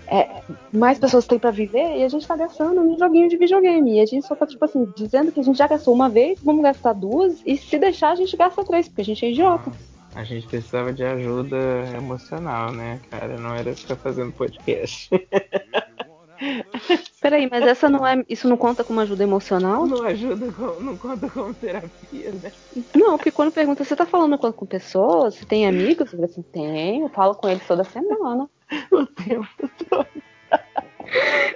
é, 0.09 0.41
mais 0.71 0.97
pessoas 0.97 1.27
têm 1.27 1.37
para 1.37 1.51
viver 1.51 1.97
e 1.97 2.03
a 2.03 2.09
gente 2.09 2.27
tá 2.27 2.35
gastando 2.35 2.81
num 2.81 2.97
joguinho 2.97 3.29
de 3.29 3.37
videogame. 3.37 3.97
E 3.97 3.99
a 3.99 4.05
gente 4.05 4.25
só 4.25 4.35
tá, 4.35 4.45
tipo 4.45 4.63
assim, 4.63 4.87
dizendo 4.95 5.31
que 5.31 5.39
a 5.39 5.43
gente 5.43 5.57
já 5.57 5.67
gastou 5.67 5.93
uma 5.93 6.09
vez, 6.09 6.39
vamos 6.41 6.63
gastar 6.63 6.93
duas, 6.93 7.41
e 7.45 7.57
se 7.57 7.77
deixar 7.77 8.11
a 8.11 8.15
gente 8.15 8.35
gasta 8.35 8.63
três, 8.63 8.87
porque 8.87 9.01
a 9.01 9.05
gente 9.05 9.25
é 9.25 9.31
idiota. 9.31 9.71
A 10.15 10.23
gente 10.23 10.47
precisava 10.47 10.91
de 10.91 11.03
ajuda 11.03 11.57
emocional, 11.95 12.71
né, 12.71 12.99
cara? 13.11 13.37
Não 13.37 13.53
era 13.53 13.75
ficar 13.75 13.97
fazendo 13.97 14.31
podcast. 14.31 15.09
Peraí, 17.21 17.47
mas 17.49 17.63
essa 17.63 17.89
não 17.89 18.05
é. 18.05 18.23
Isso 18.29 18.47
não 18.47 18.57
conta 18.57 18.83
como 18.83 18.99
ajuda 18.99 19.23
emocional? 19.23 19.85
Não 19.85 20.03
ajuda, 20.03 20.45
não 20.79 20.97
conta 20.97 21.29
como 21.29 21.53
terapia, 21.53 22.31
né? 22.31 22.51
Não, 22.95 23.17
porque 23.17 23.31
quando 23.31 23.51
pergunta, 23.51 23.83
você 23.83 23.95
tá 23.95 24.05
falando 24.05 24.37
com, 24.37 24.51
com 24.51 24.65
pessoas, 24.65 25.35
você 25.35 25.45
tem 25.45 25.67
amigos? 25.67 26.13
Eu 26.13 26.23
assim, 26.23 26.41
tenho, 26.41 27.05
eu 27.05 27.09
falo 27.09 27.35
com 27.35 27.49
eles 27.49 27.65
toda 27.65 27.83
semana. 27.83 28.49
o 28.91 29.05
tempo 29.05 29.47
todo. 29.89 30.07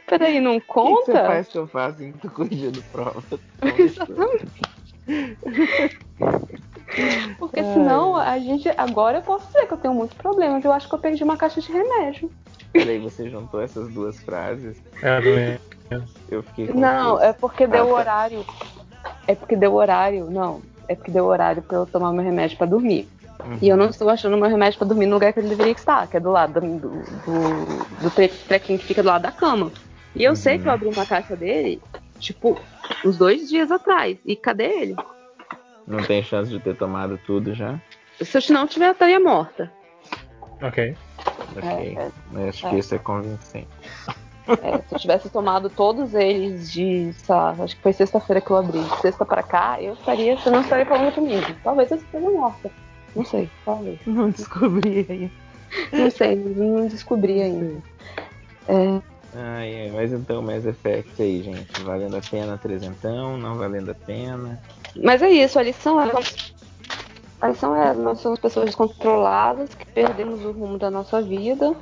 Peraí, 0.08 0.40
não 0.40 0.60
conta? 0.60 0.92
O 0.92 1.06
que, 1.06 1.12
você 1.12 1.18
faz 1.26 1.48
que 1.48 1.58
eu 1.58 1.68
faço 1.68 1.98
corrigindo 2.34 2.84
prova? 2.92 3.24
Exatamente. 3.78 4.52
Porque 7.38 7.64
senão 7.64 8.16
a 8.16 8.38
gente. 8.40 8.70
Agora 8.78 9.20
eu 9.20 9.22
posso 9.22 9.48
dizer 9.48 9.66
que 9.68 9.74
eu 9.74 9.78
tenho 9.78 9.94
muitos 9.94 10.18
problemas. 10.18 10.64
Eu 10.64 10.72
acho 10.72 10.88
que 10.88 10.96
eu 10.96 11.00
perdi 11.00 11.24
uma 11.24 11.38
caixa 11.38 11.62
de 11.62 11.72
remédio. 11.72 12.32
Peraí, 12.72 13.00
você 13.00 13.30
juntou 13.30 13.62
essas 13.62 13.90
duas 13.90 14.20
frases. 14.22 14.82
É, 15.02 15.60
eu 16.30 16.42
fiquei 16.44 16.68
Não, 16.74 17.22
é 17.22 17.34
porque 17.34 17.68
deu 17.68 17.88
o 17.88 17.94
horário. 17.94 18.46
É 19.28 19.36
porque 19.36 19.56
deu 19.56 19.74
horário. 19.74 20.30
Não, 20.30 20.62
é 20.88 20.96
porque 20.96 21.12
deu 21.12 21.26
horário 21.26 21.62
pra 21.62 21.78
eu 21.78 21.86
tomar 21.86 22.14
meu 22.14 22.24
remédio 22.24 22.58
pra 22.58 22.68
dormir. 22.68 23.08
Uhum. 23.44 23.58
E 23.62 23.68
eu 23.68 23.76
não 23.76 23.88
estou 23.88 24.10
achando 24.10 24.38
meu 24.38 24.50
remédio 24.50 24.78
para 24.78 24.88
dormir 24.88 25.08
no 25.08 25.16
lugar 25.16 25.34
que 25.34 25.40
ele 25.40 25.50
deveria 25.50 25.74
estar, 25.74 26.08
que 26.08 26.16
é 26.16 26.20
do 26.20 26.32
lado 26.32 26.62
do, 26.62 26.62
do, 26.62 26.90
do, 26.90 28.10
do 28.10 28.30
trequinho 28.48 28.78
que 28.80 28.86
fica 28.86 29.02
do 29.02 29.10
lado 29.10 29.24
da 29.24 29.32
cama. 29.32 29.72
E 30.16 30.24
eu 30.24 30.32
uhum. 30.32 30.36
sei 30.36 30.60
que 30.60 30.68
eu 30.68 30.72
abri 30.72 30.88
uma 30.88 31.06
caixa 31.06 31.36
dele, 31.36 31.82
tipo, 32.20 32.60
uns 33.04 33.18
dois 33.18 33.50
dias 33.50 33.72
atrás. 33.72 34.18
E 34.26 34.36
cadê 34.36 34.66
ele? 34.66 34.96
Não 35.88 36.04
tem 36.04 36.24
chance 36.24 36.50
de 36.50 36.60
ter 36.60 36.76
tomado 36.76 37.20
tudo 37.26 37.54
já? 37.54 37.80
Se 38.22 38.38
eu 38.38 38.42
não 38.54 38.68
tiver, 38.68 38.88
eu 38.88 38.92
estaria 38.92 39.20
morta. 39.20 39.72
Ok. 40.62 40.96
Ok. 41.58 41.70
É, 41.70 42.12
é, 42.36 42.50
acho 42.50 42.68
é. 42.68 42.70
que 42.70 42.78
isso 42.78 42.96
é 42.96 43.00
convincente. 43.00 43.68
É, 44.48 44.78
se 44.80 44.96
eu 44.96 45.00
tivesse 45.00 45.30
tomado 45.30 45.70
todos 45.70 46.14
eles 46.14 46.72
de, 46.72 47.14
sei 47.14 47.36
lá, 47.36 47.56
acho 47.60 47.76
que 47.76 47.82
foi 47.82 47.94
sexta-feira 47.94 48.42
que 48.42 48.52
eu 48.52 48.58
abri, 48.58 48.80
de 48.80 49.02
sexta 49.02 49.26
para 49.26 49.44
cá, 49.44 49.82
eu 49.82 49.94
estaria, 49.94 50.38
você 50.38 50.50
não 50.50 50.62
estaria 50.62 50.86
falando 50.86 51.14
comigo. 51.14 51.46
Talvez 51.64 51.92
eu 51.92 51.98
esteja 51.98 52.30
morta. 52.30 52.72
Não 53.16 53.26
sei, 53.26 53.50
talvez. 53.66 54.00
Não 54.06 54.30
descobri 54.30 55.06
ainda. 55.10 55.32
Não 55.92 56.12
sei, 56.12 56.36
não 56.36 56.88
descobri 56.88 57.42
ainda. 57.42 57.82
É. 58.68 59.11
Ah, 59.34 59.66
é, 59.66 59.90
mas 59.92 60.12
então, 60.12 60.42
Mass 60.42 60.66
Effect 60.66 61.22
aí, 61.22 61.42
gente. 61.42 61.82
Valendo 61.82 62.18
a 62.18 62.22
pena 62.22 62.58
trezentão, 62.58 63.38
não 63.38 63.56
valendo 63.56 63.92
a 63.92 63.96
pena. 63.96 64.62
Mas 64.96 65.22
é 65.22 65.30
isso, 65.30 65.58
a 65.58 65.64
lição 65.64 66.02
é. 66.02 66.12
A 67.40 67.50
lição 67.50 67.76
é, 67.76 67.94
nós 67.94 68.20
somos 68.20 68.40
pessoas 68.40 68.66
descontroladas, 68.66 69.74
que 69.74 69.86
perdemos 69.86 70.44
o 70.44 70.52
rumo 70.52 70.78
da 70.78 70.92
nossa 70.92 71.22
vida. 71.22 71.76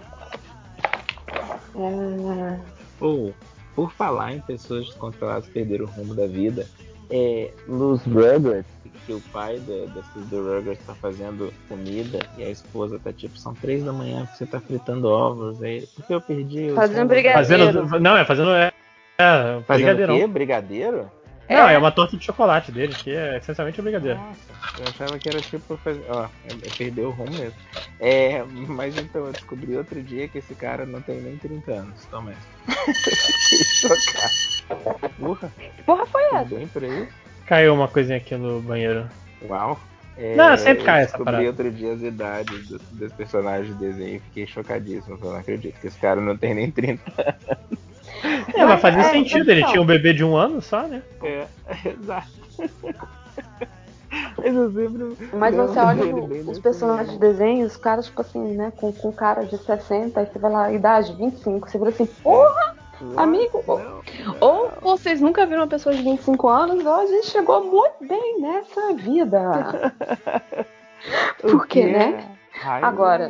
É... 1.75 2.59
Ou, 3.01 3.29
oh, 3.29 3.33
por 3.75 3.91
falar 3.91 4.33
em 4.33 4.41
pessoas 4.41 4.85
descontroladas 4.85 5.45
que 5.45 5.51
perderam 5.51 5.85
o 5.85 5.89
rumo 5.89 6.13
da 6.13 6.27
vida, 6.27 6.67
é, 7.09 7.51
nos 7.67 8.03
Rugrats, 8.03 8.65
que 9.05 9.13
o 9.13 9.21
pai 9.31 9.59
da, 9.59 9.85
da 9.93 10.01
do 10.15 10.55
Rugrats 10.55 10.85
tá 10.85 10.93
fazendo 10.93 11.51
comida 11.67 12.19
e 12.37 12.43
a 12.43 12.49
esposa 12.49 12.99
tá 12.99 13.11
tipo, 13.11 13.37
são 13.37 13.53
três 13.53 13.83
da 13.83 13.91
manhã 13.91 14.25
porque 14.25 14.37
você 14.37 14.45
tá 14.45 14.59
fritando 14.59 15.07
ovos. 15.07 15.61
Aí, 15.63 15.87
porque 15.95 16.13
eu 16.13 16.21
perdi. 16.21 16.71
Fazendo 16.75 17.07
brigadeiro. 17.07 17.73
Fazendo, 17.73 17.99
não, 17.99 18.15
é 18.15 18.25
fazendo. 18.25 18.51
É, 18.51 18.71
é 19.17 19.61
fazendo 19.65 20.13
o 20.13 20.19
quê? 20.19 20.27
Brigadeiro? 20.27 21.11
Não, 21.49 21.67
é. 21.67 21.73
é 21.73 21.77
uma 21.77 21.91
torta 21.91 22.15
de 22.15 22.23
chocolate 22.23 22.71
dele, 22.71 22.93
que 22.93 23.09
é 23.09 23.37
essencialmente 23.37 23.81
um 23.81 23.83
brigadeiro. 23.83 24.19
Nossa, 24.19 24.81
eu 24.81 24.87
achava 24.87 25.19
que 25.19 25.27
era 25.27 25.41
tipo 25.41 25.75
fazer. 25.77 26.05
Ó, 26.09 26.27
perdeu 26.77 27.09
o 27.09 27.11
rumo 27.11 27.31
mesmo. 27.31 27.55
É, 27.99 28.43
mas 28.67 28.95
então 28.97 29.25
eu 29.25 29.31
descobri 29.31 29.75
outro 29.75 30.01
dia 30.01 30.27
que 30.27 30.37
esse 30.37 30.53
cara 30.53 30.85
não 30.85 31.01
tem 31.01 31.19
nem 31.19 31.37
30 31.37 31.71
anos. 31.71 32.05
Toma 32.05 32.33
chocado. 33.81 35.09
Porra. 35.19 35.51
Que 35.75 35.83
porra 35.83 36.05
foi 36.05 36.23
essa? 36.25 36.45
Bem 36.45 36.67
por 36.67 36.83
aí. 36.83 37.07
Caiu 37.47 37.73
uma 37.73 37.87
coisinha 37.87 38.17
aqui 38.17 38.35
no 38.35 38.61
banheiro. 38.61 39.09
Uau. 39.41 39.79
É, 40.15 40.35
não, 40.35 40.55
sempre 40.57 40.83
cai 40.83 41.03
essa 41.03 41.17
parada. 41.17 41.43
Eu 41.43 41.51
descobri 41.53 41.65
outro 41.65 41.79
dia 41.79 41.93
as 41.93 42.01
idades 42.01 42.67
dos, 42.67 42.81
dos 42.81 43.13
personagens 43.13 43.67
de 43.69 43.73
desenho 43.73 44.17
e 44.17 44.19
fiquei 44.19 44.45
chocadíssimo. 44.45 45.17
Eu 45.21 45.31
não 45.31 45.39
acredito 45.39 45.79
que 45.79 45.87
esse 45.87 45.97
cara 45.97 46.21
não 46.21 46.37
tem 46.37 46.53
nem 46.53 46.69
30 46.69 47.01
anos. 47.17 47.79
É, 48.53 48.65
mas 48.65 48.81
fazia 48.81 49.01
é, 49.01 49.11
sentido, 49.11 49.49
ele 49.49 49.63
tinha 49.65 49.81
um 49.81 49.85
bebê 49.85 50.13
de 50.13 50.23
um 50.23 50.35
ano 50.35 50.61
só, 50.61 50.83
né? 50.83 51.01
É, 51.23 51.45
exato. 51.89 52.27
Mas, 54.37 54.55
eu 54.55 54.73
sempre... 54.73 55.37
Mas 55.37 55.55
você 55.55 55.79
olha 55.79 56.05
no, 56.05 56.49
os 56.49 56.57
personagens 56.57 57.11
de 57.11 57.19
desenho, 57.19 57.67
os 57.67 57.77
caras, 57.77 58.07
tipo 58.07 58.19
assim, 58.21 58.55
né, 58.55 58.73
com, 58.75 58.91
com 58.91 59.11
cara 59.11 59.45
de 59.45 59.55
60, 59.55 60.19
aí 60.19 60.25
você 60.25 60.39
vai 60.39 60.51
lá, 60.51 60.71
idade 60.71 61.13
25, 61.13 61.69
você 61.69 61.77
vira 61.77 61.91
assim, 61.91 62.07
porra! 62.07 62.75
Amigo, 63.15 63.63
ou, 63.65 63.79
ou, 64.41 64.71
vocês 64.81 65.21
nunca 65.21 65.45
viram 65.45 65.61
uma 65.61 65.67
pessoa 65.67 65.95
de 65.95 66.01
25 66.01 66.49
anos, 66.49 66.85
ou 66.85 66.95
a 66.95 67.05
gente 67.05 67.27
chegou 67.27 67.63
muito 67.63 68.05
bem 68.05 68.41
nessa 68.41 68.93
vida. 68.93 69.93
Porque, 71.39 71.85
né? 71.85 72.38
Agora, 72.85 73.29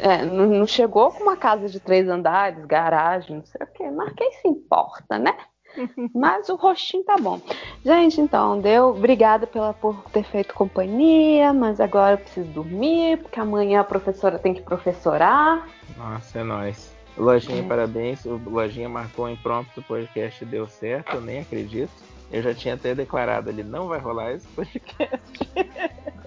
é, 0.00 0.24
não 0.24 0.66
chegou 0.66 1.10
com 1.10 1.22
uma 1.22 1.36
casa 1.36 1.68
de 1.68 1.80
três 1.80 2.08
andares, 2.08 2.64
garagem, 2.64 3.36
não 3.36 3.44
sei 3.44 3.60
o 3.62 3.66
quê, 3.72 3.90
mas 3.90 4.12
quem 4.14 4.32
se 4.32 4.48
importa, 4.48 5.18
né? 5.18 5.36
Mas 6.14 6.48
o 6.48 6.54
rostinho 6.54 7.02
tá 7.02 7.16
bom. 7.16 7.40
Gente, 7.84 8.20
então, 8.20 8.60
deu. 8.60 8.90
Obrigada 8.90 9.44
pela, 9.44 9.74
por 9.74 10.04
ter 10.12 10.22
feito 10.24 10.54
companhia, 10.54 11.52
mas 11.52 11.80
agora 11.80 12.14
eu 12.14 12.18
preciso 12.18 12.48
dormir, 12.50 13.18
porque 13.18 13.40
amanhã 13.40 13.80
a 13.80 13.84
professora 13.84 14.38
tem 14.38 14.54
que 14.54 14.62
professorar. 14.62 15.68
Nossa, 15.96 16.38
é 16.38 16.44
nóis. 16.44 16.94
Lojinha, 17.16 17.62
é. 17.62 17.66
parabéns. 17.66 18.24
O 18.24 18.40
Lojinha 18.46 18.88
marcou 18.88 19.28
em 19.28 19.36
prompt 19.36 19.78
o 19.78 19.82
podcast 19.82 20.44
deu 20.44 20.66
certo, 20.66 21.14
eu 21.14 21.20
nem 21.20 21.40
acredito. 21.40 21.92
Eu 22.32 22.42
já 22.42 22.54
tinha 22.54 22.74
até 22.74 22.94
declarado, 22.94 23.50
ele 23.50 23.62
não 23.62 23.88
vai 23.88 23.98
rolar 23.98 24.32
esse 24.32 24.46
podcast. 24.48 25.20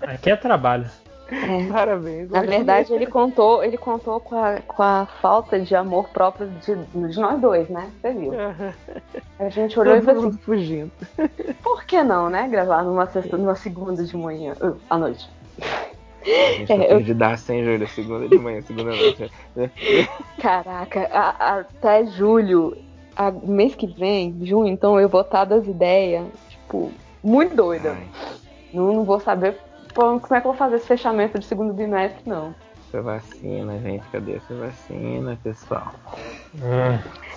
Aqui 0.01 0.30
é 0.30 0.35
trabalho. 0.35 0.90
É. 1.30 1.72
Parabéns. 1.72 2.30
Na 2.30 2.42
verdade, 2.42 2.94
ele 2.94 3.06
contou, 3.06 3.64
ele 3.64 3.78
contou 3.78 4.20
com 4.20 4.36
a, 4.38 4.62
com 4.62 4.82
a 4.82 5.06
falta 5.22 5.60
de 5.60 5.76
amor 5.76 6.10
próprio 6.10 6.50
de, 6.62 6.76
de 6.76 7.20
nós 7.20 7.40
dois, 7.40 7.68
né? 7.70 7.92
Você 8.02 8.14
viu? 8.14 8.32
A 9.40 9.50
gente 9.50 9.80
olhou 9.80 9.96
Todo 9.96 10.04
e 10.04 10.06
falou 10.06 10.30
assim, 10.30 10.38
fugindo. 10.40 10.92
Por 11.62 11.84
que 11.84 12.02
não, 12.02 12.30
né? 12.30 12.48
Gravar 12.48 12.84
numa 12.84 13.06
sexta, 13.08 13.38
numa 13.38 13.56
segunda 13.56 14.04
de 14.04 14.16
manhã, 14.16 14.54
uh, 14.62 14.78
à 14.90 14.98
noite. 14.98 15.30
A 16.24 16.54
gente 16.54 16.72
é, 16.72 16.94
eu... 16.94 17.02
de 17.02 17.14
dar 17.14 17.38
sem 17.38 17.64
julho, 17.64 17.88
segunda 17.88 18.28
de 18.28 18.38
manhã, 18.38 18.62
segunda 18.62 18.92
noite. 18.92 19.32
Caraca, 20.42 21.10
a, 21.12 21.60
até 21.60 22.06
julho, 22.06 22.78
a, 23.16 23.32
mês 23.32 23.76
que 23.76 23.88
vem, 23.88 24.36
junho, 24.42 24.68
então 24.68 25.00
eu 25.00 25.08
vou 25.08 25.22
estar 25.22 25.46
das 25.46 25.66
ideias, 25.68 26.26
tipo, 26.50 26.92
muito 27.24 27.56
doida. 27.56 27.96
Não, 28.74 28.94
não 28.94 29.04
vou 29.06 29.20
saber 29.20 29.58
como 29.98 30.35
é 30.35 30.42
que 30.42 30.48
eu 30.48 30.51
vou 30.51 30.53
fazer 30.53 30.76
esse 30.77 30.88
fechamento 30.88 31.40
de 31.40 31.45
segundo 31.45 31.74
bimestre, 31.74 32.22
não. 32.26 32.53
Essa 32.88 33.01
vacina, 33.01 33.77
gente, 33.80 34.06
cadê 34.11 34.35
essa 34.35 34.53
vacina, 34.56 35.38
pessoal? 35.43 35.92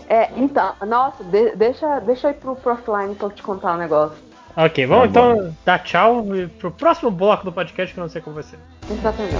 É, 0.08 0.30
então, 0.36 0.74
nossa, 0.86 1.24
de, 1.24 1.56
deixa, 1.56 2.00
deixa 2.00 2.28
eu 2.28 2.30
ir 2.32 2.34
pro, 2.34 2.54
pro 2.56 2.72
offline 2.72 3.14
pra 3.14 3.26
eu 3.26 3.30
te 3.30 3.42
contar 3.42 3.74
um 3.74 3.78
negócio. 3.78 4.16
Ok, 4.56 4.84
vamos 4.86 5.04
tá 5.04 5.08
então 5.10 5.56
dar 5.64 5.78
tchau 5.80 6.24
pro 6.58 6.70
próximo 6.70 7.10
bloco 7.10 7.44
do 7.44 7.52
podcast 7.52 7.94
que 7.94 8.00
eu 8.00 8.02
não 8.02 8.08
sei 8.08 8.20
como 8.20 8.34
vai 8.34 8.42
ser. 8.42 8.58
Exatamente. 8.90 9.34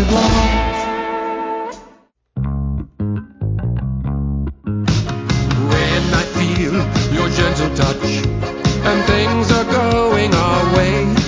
gentle 0.00 0.49
touch, 7.80 8.26
and 8.88 9.04
things 9.04 9.50
are 9.50 9.64
going 9.64 10.34
our 10.34 10.76
way. 10.76 11.20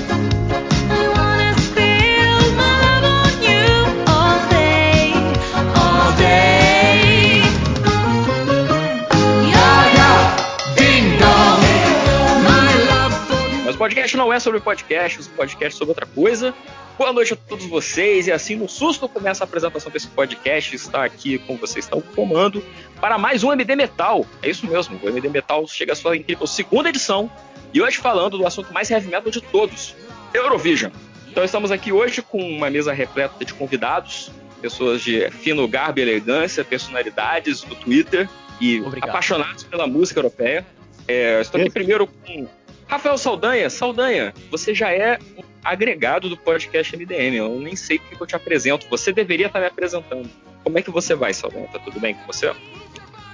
podcast 13.83 14.17
não 14.17 14.33
é 14.33 14.39
sobre 14.39 14.61
podcast, 14.61 15.21
o 15.21 15.25
podcast 15.31 15.75
é 15.75 15.79
sobre 15.79 15.91
outra 15.91 16.07
coisa. 16.07 16.55
Boa 16.99 17.13
noite 17.13 17.33
a 17.33 17.37
todos 17.37 17.65
vocês, 17.67 18.27
e 18.27 18.33
assim 18.33 18.55
no 18.55 18.69
susto 18.69 19.09
começa 19.09 19.43
a 19.43 19.47
apresentação 19.47 19.91
desse 19.91 20.07
podcast, 20.09 20.77
está 20.77 21.05
aqui 21.05 21.39
com 21.39 21.57
vocês, 21.57 21.87
está 21.87 21.97
o 21.97 22.03
comando, 22.03 22.63
para 23.01 23.17
mais 23.17 23.43
um 23.43 23.51
MD 23.51 23.75
Metal. 23.75 24.27
É 24.43 24.51
isso 24.51 24.67
mesmo, 24.67 25.01
o 25.03 25.09
MD 25.09 25.29
Metal 25.31 25.67
chega 25.67 25.93
à 25.93 25.97
sua 25.97 26.17
incrível 26.17 26.47
segunda 26.47 26.91
edição, 26.91 27.31
e 27.73 27.81
hoje 27.81 27.97
falando 27.97 28.37
do 28.37 28.47
assunto 28.47 28.73
mais 28.73 28.91
heavy 28.91 29.09
metal 29.09 29.31
de 29.31 29.41
todos, 29.41 29.97
Eurovision. 30.35 30.93
Então 31.29 31.43
estamos 31.43 31.71
aqui 31.71 31.91
hoje 31.93 32.21
com 32.21 32.39
uma 32.39 32.69
mesa 32.69 32.93
repleta 32.93 33.43
de 33.43 33.55
convidados, 33.55 34.31
pessoas 34.61 35.01
de 35.01 35.31
fino 35.31 35.67
garbo 35.67 35.99
e 35.99 36.03
elegância, 36.03 36.63
personalidades 36.63 37.63
do 37.63 37.75
Twitter 37.75 38.29
e 38.61 38.81
Obrigado. 38.83 39.09
apaixonados 39.09 39.65
pela 39.65 39.87
música 39.87 40.21
europeia. 40.21 40.65
É, 41.09 41.41
estou 41.41 41.59
aqui 41.59 41.71
primeiro 41.71 42.07
com 42.07 42.47
Rafael 42.87 43.17
Saldanha, 43.17 43.71
Saldanha, 43.71 44.35
você 44.51 44.75
já 44.75 44.93
é 44.93 45.19
um 45.39 45.52
agregado 45.65 46.29
do 46.29 46.37
podcast 46.37 46.97
MDM. 46.97 47.37
Eu 47.37 47.59
nem 47.59 47.77
sei 47.77 47.97
o 47.97 48.01
que 48.01 48.21
eu 48.21 48.27
te 48.27 48.37
apresento. 48.37 48.87
Você 48.89 49.13
deveria 49.13 49.47
estar 49.47 49.61
me 49.61 49.67
apresentando. 49.67 50.29
Como 50.63 50.79
é 50.79 50.83
que 50.83 50.91
você 50.91 51.15
vai, 51.15 51.33
Saldanha? 51.33 51.69
Tá 51.69 51.79
tudo 51.79 52.01
bem 52.01 52.15
com 52.15 52.27
você? 52.27 52.53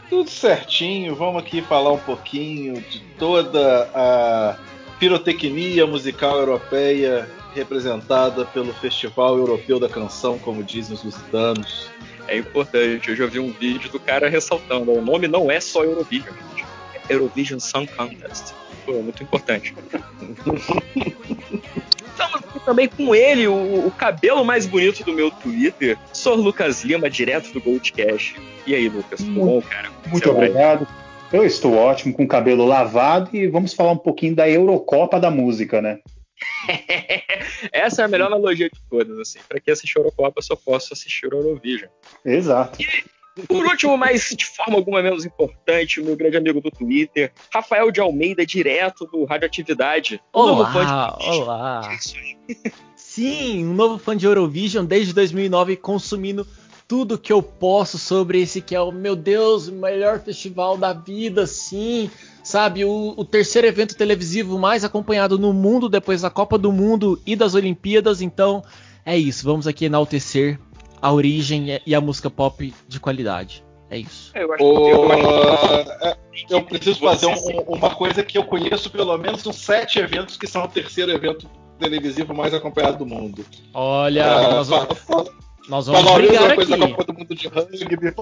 Tudo 0.09 0.29
certinho. 0.31 1.15
Vamos 1.15 1.43
aqui 1.43 1.63
falar 1.63 1.93
um 1.93 1.99
pouquinho 1.99 2.81
de 2.81 3.01
toda 3.19 3.91
a 3.95 4.59
pirotecnia 4.99 5.87
musical 5.87 6.39
europeia 6.39 7.29
representada 7.55 8.45
pelo 8.47 8.73
Festival 8.75 9.37
Europeu 9.37 9.79
da 9.79 9.89
Canção, 9.89 10.39
como 10.39 10.63
dizem 10.63 10.95
os 10.95 11.05
lusitanos. 11.05 11.91
É 12.27 12.37
importante. 12.37 13.11
Hoje 13.11 13.23
eu 13.23 13.29
vi 13.29 13.39
um 13.39 13.53
vídeo 13.53 13.91
do 13.91 13.99
cara 13.99 14.29
ressaltando: 14.29 14.93
o 14.93 15.03
nome 15.03 15.29
não 15.29 15.51
é 15.51 15.61
só 15.61 15.85
Eurovision, 15.85 16.35
gente. 16.35 16.65
É 17.09 17.15
Eurovision 17.15 17.59
Song 17.59 17.87
Contest 17.87 18.53
é 18.97 19.03
muito 19.03 19.23
importante. 19.23 19.75
Estamos 22.19 22.35
aqui 22.49 22.59
também 22.65 22.89
com 22.89 23.15
ele, 23.15 23.47
o, 23.47 23.87
o, 23.87 23.93
cabelo 23.93 24.45
mais 24.45 24.67
bonito 24.67 25.05
do 25.05 25.13
meu 25.13 25.31
Twitter, 25.31 25.97
Sr. 26.13 26.35
Lucas 26.35 26.83
Lima, 26.83 27.09
direto 27.09 27.53
do 27.53 27.61
Goldcast. 27.61 28.35
E 28.67 28.75
aí, 28.75 28.89
Lucas, 28.89 29.21
tudo 29.21 29.35
bom, 29.35 29.63
cara? 29.63 29.89
Muito 30.09 30.29
obrigado. 30.29 30.85
Eu 31.33 31.47
estou 31.47 31.77
ótimo, 31.77 32.13
com 32.13 32.25
o 32.25 32.29
cabelo 32.29 32.67
lavado 32.67 33.31
e 33.33 33.47
vamos 33.47 33.73
falar 33.73 33.93
um 33.93 33.99
pouquinho 33.99 34.35
da 34.35 34.51
Eurocopa 34.51 35.21
da 35.21 35.31
música, 35.31 35.81
né? 35.81 36.01
Essa 37.71 38.03
é 38.03 38.05
a 38.07 38.09
melhor 38.09 38.27
analogia 38.27 38.69
de 38.69 38.81
todas, 38.91 39.17
assim. 39.21 39.39
Para 39.49 39.61
quem 39.61 39.71
assistir 39.71 39.97
Eurocopa, 39.99 40.41
eu 40.41 40.43
só 40.43 40.57
posso 40.57 40.93
assistir 40.93 41.33
Eurovision. 41.33 41.89
Exato. 42.25 42.83
E, 42.83 43.05
por 43.47 43.65
último, 43.65 43.97
mas 43.97 44.35
de 44.37 44.47
forma 44.47 44.77
alguma 44.77 45.03
menos 45.03 45.25
importante, 45.25 46.01
o 46.01 46.05
meu 46.05 46.17
grande 46.17 46.37
amigo 46.37 46.61
do 46.61 46.71
Twitter, 46.71 47.33
Rafael 47.53 47.91
de 47.91 48.01
Almeida, 48.01 48.45
direto 48.45 49.07
do 49.07 49.25
Radioatividade. 49.25 50.21
Olá, 50.33 51.17
olá. 51.21 51.99
Sim, 52.97 53.67
um 53.67 53.75
novo 53.75 53.99
fã 53.99 54.17
de 54.17 54.27
Eurovision 54.27 54.85
desde 54.85 55.13
2009, 55.13 55.77
consumindo 55.77 56.47
tudo 56.89 57.19
que 57.19 57.33
eu 57.33 57.43
posso 57.43 57.99
sobre 57.99 58.41
esse 58.41 58.63
que 58.63 58.75
é 58.75 58.81
o, 58.81 58.91
meu 58.91 59.15
Deus, 59.15 59.69
o 59.69 59.73
melhor 59.73 60.21
festival 60.21 60.79
da 60.79 60.95
vida, 60.95 61.47
sim. 61.47 62.11
Sabe, 62.43 62.83
o, 62.85 63.13
o 63.15 63.25
terceiro 63.27 63.69
evento 63.69 63.95
televisivo 63.95 64.59
mais 64.59 64.85
acompanhado 64.85 65.39
no 65.39 65.53
mundo 65.53 65.87
depois 65.87 66.23
da 66.23 66.31
Copa 66.31 66.57
do 66.57 66.73
Mundo 66.73 67.21
e 67.27 67.37
das 67.37 67.55
Olimpíadas. 67.55 68.23
Então, 68.23 68.65
é 69.05 69.19
isso. 69.19 69.45
Vamos 69.45 69.67
aqui 69.67 69.85
enaltecer 69.85 70.59
a 71.01 71.13
origem 71.13 71.81
e 71.85 71.95
a 71.95 72.01
música 72.01 72.31
pop 72.31 72.73
de 72.87 73.01
qualidade. 73.01 73.65
É 73.91 73.99
isso. 73.99 74.31
É, 74.35 74.43
eu, 74.45 74.53
acho 74.53 74.59
que 74.59 74.65
eu, 74.65 75.13
é, 76.03 76.17
eu 76.51 76.63
preciso 76.63 77.01
fazer 77.01 77.27
um, 77.27 77.61
uma 77.67 77.95
coisa 77.95 78.23
que 78.23 78.37
eu 78.37 78.45
conheço 78.45 78.91
pelo 78.91 79.17
menos 79.17 79.47
uns 79.47 79.57
sete 79.57 79.99
eventos 79.99 80.37
que 80.37 80.47
são 80.47 80.65
o 80.65 80.69
terceiro 80.69 81.11
evento 81.11 81.49
televisivo 81.79 82.35
mais 82.35 82.53
acompanhado 82.53 82.99
do 82.99 83.07
mundo. 83.07 83.45
Olha, 83.73 84.27
uh, 84.27 84.51
nós, 84.51 84.69
vamos, 84.69 85.31
nós 85.69 85.87
vamos 85.87 86.13
brigar 86.13 86.51
aqui. 86.51 86.67
Da 86.67 86.89
Copa 86.89 87.05
do 87.05 87.15
Mundo 87.15 87.35
de 87.35 87.49
rugby. 87.49 88.15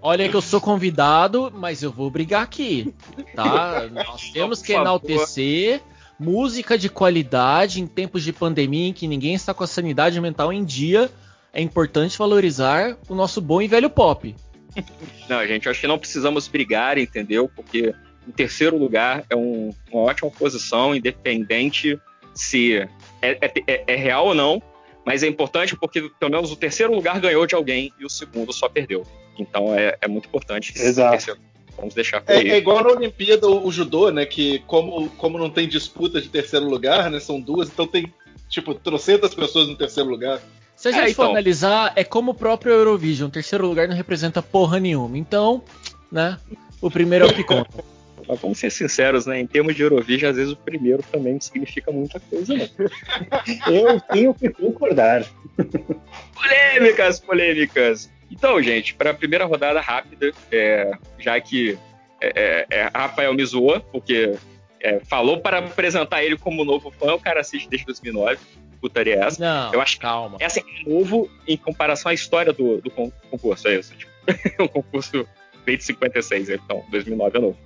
Olha 0.00 0.28
que 0.28 0.34
eu 0.34 0.40
sou 0.40 0.60
convidado, 0.60 1.52
mas 1.54 1.82
eu 1.82 1.92
vou 1.92 2.10
brigar 2.10 2.42
aqui, 2.42 2.94
tá? 3.34 3.88
Nós 3.90 4.30
temos 4.30 4.62
que 4.62 4.72
enaltecer 4.72 5.82
música 6.18 6.76
de 6.76 6.88
qualidade 6.88 7.80
em 7.80 7.86
tempos 7.86 8.24
de 8.24 8.32
pandemia 8.32 8.88
em 8.88 8.92
que 8.92 9.06
ninguém 9.06 9.34
está 9.34 9.54
com 9.54 9.62
a 9.62 9.66
sanidade 9.66 10.20
mental 10.20 10.52
em 10.52 10.64
dia, 10.64 11.10
é 11.52 11.62
importante 11.62 12.18
valorizar 12.18 12.96
o 13.08 13.14
nosso 13.14 13.40
bom 13.40 13.62
e 13.62 13.68
velho 13.68 13.88
pop. 13.88 14.34
Não, 15.28 15.46
gente, 15.46 15.68
acho 15.68 15.80
que 15.80 15.86
não 15.86 15.98
precisamos 15.98 16.48
brigar, 16.48 16.98
entendeu? 16.98 17.50
Porque 17.54 17.94
em 18.26 18.30
terceiro 18.30 18.78
lugar 18.78 19.24
é 19.28 19.36
um, 19.36 19.70
uma 19.90 20.02
ótima 20.02 20.30
posição, 20.30 20.94
independente 20.94 21.98
se 22.34 22.76
é, 22.76 22.88
é, 23.22 23.52
é, 23.66 23.84
é, 23.86 23.96
real 23.96 24.28
ou 24.28 24.34
não, 24.34 24.62
mas 25.04 25.22
é 25.22 25.26
importante 25.26 25.76
porque 25.76 26.10
pelo 26.20 26.30
menos 26.30 26.52
o 26.52 26.56
terceiro 26.56 26.94
lugar 26.94 27.18
ganhou 27.20 27.46
de 27.46 27.54
alguém 27.54 27.92
e 27.98 28.04
o 28.04 28.10
segundo 28.10 28.52
só 28.52 28.68
perdeu. 28.68 29.04
Então 29.38 29.74
é, 29.74 29.96
é 30.00 30.08
muito 30.08 30.28
importante. 30.28 30.72
Exato. 30.76 31.38
Vamos 31.78 31.94
deixar 31.94 32.20
por 32.20 32.34
é, 32.34 32.40
é, 32.40 32.58
igual 32.58 32.82
na 32.82 32.90
Olimpíada 32.90 33.46
o, 33.46 33.66
o, 33.66 33.70
judô, 33.70 34.10
né? 34.10 34.26
Que 34.26 34.58
como, 34.66 35.08
como 35.10 35.38
não 35.38 35.48
tem 35.48 35.68
disputa 35.68 36.20
de 36.20 36.28
terceiro 36.28 36.68
lugar, 36.68 37.08
né? 37.08 37.20
São 37.20 37.40
duas, 37.40 37.68
então 37.68 37.86
tem 37.86 38.12
tipo 38.48 38.74
trocentas 38.74 39.32
pessoas 39.32 39.68
no 39.68 39.76
terceiro 39.76 40.10
lugar. 40.10 40.40
Se 40.74 40.88
a 40.88 40.92
gente 40.92 41.10
é, 41.10 41.14
for 41.14 41.22
então. 41.22 41.30
analisar, 41.30 41.92
é 41.94 42.02
como 42.02 42.32
o 42.32 42.34
próprio 42.34 42.72
Eurovision. 42.72 43.28
O 43.28 43.32
terceiro 43.32 43.66
lugar 43.66 43.88
não 43.88 43.96
representa 43.96 44.42
porra 44.42 44.80
nenhuma. 44.80 45.16
Então, 45.16 45.62
né? 46.10 46.36
O 46.80 46.90
primeiro 46.90 47.26
é 47.26 47.28
o 47.28 47.34
que 47.34 47.44
conta. 47.44 47.84
Mas 48.28 48.40
vamos 48.40 48.58
ser 48.58 48.70
sinceros, 48.70 49.24
né? 49.24 49.40
Em 49.40 49.46
termos 49.46 49.74
de 49.74 49.82
Eurovision, 49.82 50.30
às 50.30 50.36
vezes 50.36 50.52
o 50.52 50.56
primeiro 50.56 51.02
também 51.10 51.34
não 51.34 51.40
significa 51.40 51.90
muita 51.90 52.20
coisa, 52.20 52.54
né? 52.54 52.68
Eu 53.66 54.00
tenho 54.00 54.34
que 54.34 54.50
concordar. 54.50 55.24
polêmicas, 56.34 57.20
polêmicas. 57.20 58.10
Então, 58.30 58.62
gente, 58.62 58.94
para 58.94 59.10
a 59.10 59.14
primeira 59.14 59.44
rodada 59.44 59.80
rápida, 59.80 60.32
é, 60.52 60.92
já 61.18 61.40
que 61.40 61.78
é, 62.20 62.66
é, 62.70 62.78
é 62.78 62.90
Rafael 62.94 63.32
me 63.34 63.44
zoou, 63.44 63.80
porque 63.80 64.36
é, 64.80 65.00
falou 65.00 65.40
para 65.40 65.58
apresentar 65.58 66.22
ele 66.22 66.36
como 66.36 66.64
novo 66.64 66.90
fã, 66.90 67.14
o 67.14 67.20
cara 67.20 67.40
assiste 67.40 67.68
desde 67.68 67.86
2009. 67.86 68.38
Putaria 68.80 69.16
é 69.16 69.18
essa. 69.18 69.40
Não, 69.40 69.72
eu 69.72 69.80
acho 69.80 69.98
calma. 69.98 70.36
É 70.40 70.44
assim, 70.44 70.62
novo 70.86 71.28
em 71.46 71.56
comparação 71.56 72.10
à 72.10 72.14
história 72.14 72.52
do, 72.52 72.80
do 72.80 72.90
concurso, 72.90 73.66
é 73.66 73.76
isso. 73.76 73.92
Tipo, 73.96 74.12
o 74.62 74.68
concurso 74.68 75.26
veio 75.66 75.78
de 75.78 75.84
56, 75.84 76.50
então 76.50 76.84
2009 76.90 77.38
é 77.38 77.40
novo. 77.40 77.58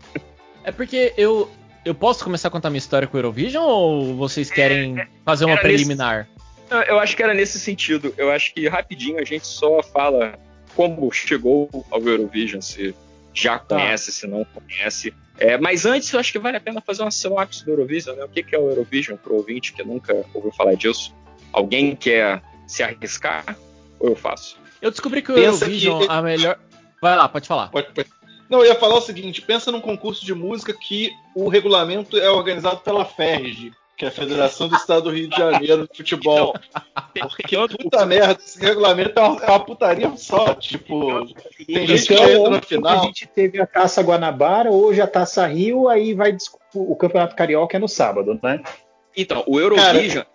É 0.65 0.73
porque 0.73 1.13
eu. 1.17 1.51
Eu 1.85 1.97
posso 1.97 2.23
começar 2.23 2.47
a 2.47 2.51
contar 2.51 2.71
minha 2.71 2.79
história 2.79 3.09
com 3.09 3.17
o 3.17 3.19
Eurovision 3.19 3.65
ou 3.65 4.15
vocês 4.15 4.49
querem 4.49 5.01
é, 5.01 5.09
fazer 5.25 5.47
uma 5.47 5.57
preliminar? 5.57 6.29
Nesse, 6.71 6.89
eu 6.89 7.01
acho 7.01 7.17
que 7.17 7.23
era 7.25 7.35
nesse 7.35 7.59
sentido. 7.59 8.15
Eu 8.17 8.31
acho 8.31 8.55
que 8.55 8.69
rapidinho 8.69 9.19
a 9.19 9.25
gente 9.25 9.45
só 9.45 9.83
fala 9.83 10.39
como 10.75 11.11
chegou 11.13 11.69
ao 11.91 12.01
Eurovision, 12.01 12.61
se 12.61 12.95
já 13.35 13.59
tá. 13.59 13.77
conhece, 13.77 14.13
se 14.13 14.27
não 14.27 14.45
conhece. 14.45 15.15
É, 15.39 15.57
mas 15.59 15.87
antes 15.87 16.13
eu 16.13 16.21
acho 16.21 16.31
que 16.31 16.39
vale 16.39 16.57
a 16.57 16.61
pena 16.61 16.81
fazer 16.81 17.03
uma 17.03 17.11
sinopse 17.11 17.65
do 17.65 17.71
Eurovision, 17.71 18.17
né? 18.17 18.25
O 18.25 18.29
que, 18.29 18.43
que 18.43 18.55
é 18.55 18.59
o 18.59 18.69
Eurovision 18.69 19.17
para 19.17 19.33
o 19.33 19.37
ouvinte 19.37 19.73
que 19.73 19.83
nunca 19.83 20.25
ouviu 20.35 20.53
falar 20.53 20.75
disso? 20.75 21.15
Alguém 21.53 21.97
quer 21.97 22.43
se 22.67 22.83
arriscar 22.83 23.57
ou 23.99 24.11
eu 24.11 24.17
faço? 24.17 24.57
Eu 24.81 24.91
descobri 24.91 25.23
que 25.23 25.33
o 25.33 25.35
Pensa 25.35 25.65
Eurovision, 25.65 26.01
que... 26.01 26.07
a 26.09 26.23
melhor. 26.23 26.59
Vai 27.01 27.17
lá, 27.17 27.29
pode 27.29 27.49
falar. 27.49 27.69
Pode, 27.69 27.93
pode. 27.93 28.09
Não, 28.49 28.61
eu 28.61 28.67
ia 28.67 28.75
falar 28.75 28.97
o 28.97 29.01
seguinte: 29.01 29.41
pensa 29.41 29.73
num 29.73 29.81
concurso 29.81 30.25
de 30.25 30.35
música 30.35 30.75
que 30.75 31.11
o 31.35 31.49
regulamento 31.49 32.19
é 32.19 32.31
organizado 32.31 32.81
pela 32.81 33.05
FERJ, 33.05 33.73
que 33.97 34.05
é 34.05 34.09
a 34.09 34.11
Federação 34.11 34.69
do 34.69 34.75
Estado 34.75 35.03
do 35.03 35.11
Rio 35.11 35.29
de 35.29 35.37
Janeiro 35.37 35.89
de 35.89 35.97
Futebol. 35.97 36.55
Então, 37.15 37.29
Porque, 37.29 37.57
puta 37.77 38.07
merda, 38.07 38.41
esse 38.43 38.59
regulamento 38.59 39.19
é 39.19 39.23
uma, 39.23 39.45
é 39.45 39.51
uma 39.51 39.61
putaria 39.61 40.17
só. 40.17 40.55
Tipo, 40.55 41.27
tem 41.67 41.87
gente 41.87 42.07
que 42.07 42.15
entra 42.15 42.51
no 42.51 42.63
final. 42.63 43.01
A 43.01 43.05
gente 43.05 43.27
teve 43.27 43.61
a 43.61 43.67
Taça 43.67 44.03
Guanabara, 44.03 44.71
hoje 44.71 45.01
a 45.01 45.07
Taça 45.07 45.47
Rio, 45.47 45.89
aí 45.89 46.15
vai 46.15 46.37
o 46.75 46.97
Campeonato 46.97 47.37
Carioca 47.37 47.77
é 47.77 47.81
no 47.81 47.89
sábado, 47.89 48.39
né? 48.43 48.63
Então, 49.17 49.45
o 49.47 49.61
Eurovision 49.61 50.25
Cara, 50.25 50.27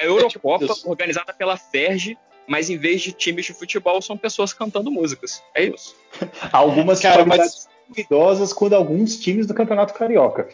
é 0.00 0.02
a 0.02 0.06
Eurocopa 0.06 0.64
é 0.64 0.68
tipo 0.68 0.90
organizada 0.90 1.32
pela 1.32 1.56
FERJ 1.56 2.18
mas 2.46 2.70
em 2.70 2.76
vez 2.76 3.02
de 3.02 3.12
times 3.12 3.46
de 3.46 3.54
futebol, 3.54 4.00
são 4.02 4.16
pessoas 4.16 4.52
cantando 4.52 4.90
músicas. 4.90 5.42
É 5.54 5.64
isso. 5.64 5.96
Algumas 6.52 7.00
Cara, 7.00 7.24
mas... 7.24 7.68
idosas 7.96 8.52
quando 8.52 8.74
alguns 8.74 9.18
times 9.18 9.46
do 9.46 9.54
Campeonato 9.54 9.94
Carioca. 9.94 10.48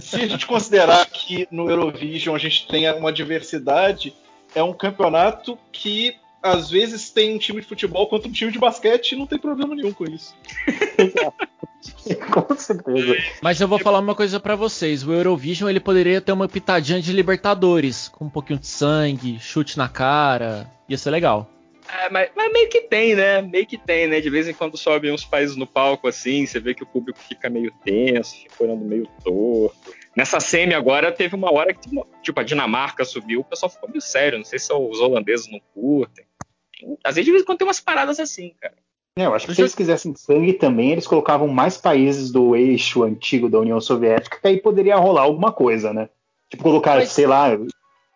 Se 0.00 0.16
a 0.16 0.26
gente 0.26 0.46
considerar 0.46 1.04
que 1.06 1.46
no 1.50 1.68
Eurovision 1.68 2.34
a 2.34 2.38
gente 2.38 2.66
tem 2.66 2.90
uma 2.92 3.12
diversidade, 3.12 4.14
é 4.54 4.62
um 4.62 4.72
campeonato 4.72 5.58
que 5.72 6.16
às 6.42 6.68
vezes 6.68 7.10
tem 7.10 7.34
um 7.34 7.38
time 7.38 7.62
de 7.62 7.66
futebol 7.66 8.06
contra 8.06 8.28
um 8.28 8.32
time 8.32 8.52
de 8.52 8.58
basquete 8.58 9.12
e 9.12 9.16
não 9.16 9.26
tem 9.26 9.38
problema 9.38 9.74
nenhum 9.74 9.92
com 9.92 10.04
isso. 10.04 10.34
com 12.30 12.56
certeza. 12.56 13.16
Mas 13.40 13.60
eu 13.60 13.66
vou 13.66 13.78
falar 13.78 13.98
uma 13.98 14.14
coisa 14.14 14.38
para 14.38 14.54
vocês. 14.54 15.02
O 15.06 15.12
Eurovision 15.12 15.70
ele 15.70 15.80
poderia 15.80 16.20
ter 16.20 16.32
uma 16.32 16.46
pitadinha 16.46 17.00
de 17.00 17.12
Libertadores, 17.12 18.08
com 18.08 18.26
um 18.26 18.30
pouquinho 18.30 18.58
de 18.58 18.66
sangue, 18.66 19.38
chute 19.40 19.78
na 19.78 19.88
cara. 19.88 20.70
Ia 20.86 20.98
ser 20.98 21.10
legal. 21.10 21.48
É, 21.88 22.10
mas, 22.10 22.30
mas, 22.34 22.52
meio 22.52 22.68
que 22.68 22.80
tem, 22.82 23.14
né? 23.14 23.42
Meio 23.42 23.66
que 23.66 23.76
tem, 23.76 24.06
né? 24.06 24.20
De 24.20 24.30
vez 24.30 24.48
em 24.48 24.54
quando 24.54 24.76
sobem 24.76 25.12
uns 25.12 25.24
países 25.24 25.56
no 25.56 25.66
palco 25.66 26.08
assim, 26.08 26.46
você 26.46 26.58
vê 26.58 26.74
que 26.74 26.82
o 26.82 26.86
público 26.86 27.18
fica 27.18 27.50
meio 27.50 27.72
tenso, 27.84 28.36
fica 28.36 28.64
olhando 28.64 28.84
meio 28.84 29.08
torto. 29.22 29.76
Nessa 30.16 30.40
semi 30.40 30.74
agora 30.74 31.12
teve 31.12 31.34
uma 31.34 31.52
hora 31.52 31.74
que, 31.74 31.88
tipo, 32.22 32.40
a 32.40 32.42
Dinamarca 32.42 33.04
subiu, 33.04 33.40
o 33.40 33.44
pessoal 33.44 33.70
ficou 33.70 33.88
meio 33.88 34.00
sério. 34.00 34.38
Não 34.38 34.44
sei 34.44 34.58
se 34.58 34.72
os 34.72 35.00
holandeses 35.00 35.50
não 35.50 35.60
curtem. 35.74 36.24
Às 37.04 37.16
vezes 37.16 37.26
de 37.26 37.30
vez 37.32 37.42
em 37.42 37.46
quando 37.46 37.58
tem 37.58 37.66
umas 37.66 37.80
paradas 37.80 38.18
assim, 38.18 38.54
cara. 38.60 38.74
Eu 39.16 39.32
acho 39.32 39.46
que 39.46 39.54
se 39.54 39.60
eles 39.60 39.74
quisessem 39.76 40.12
sangue 40.16 40.54
também, 40.54 40.90
eles 40.90 41.06
colocavam 41.06 41.46
mais 41.46 41.76
países 41.76 42.32
do 42.32 42.56
eixo 42.56 43.04
antigo 43.04 43.48
da 43.48 43.60
União 43.60 43.80
Soviética, 43.80 44.40
que 44.40 44.48
aí 44.48 44.60
poderia 44.60 44.96
rolar 44.96 45.22
alguma 45.22 45.52
coisa, 45.52 45.92
né? 45.92 46.08
Tipo, 46.50 46.64
colocar, 46.64 46.96
Mas... 46.96 47.10
sei 47.10 47.26
lá, 47.26 47.56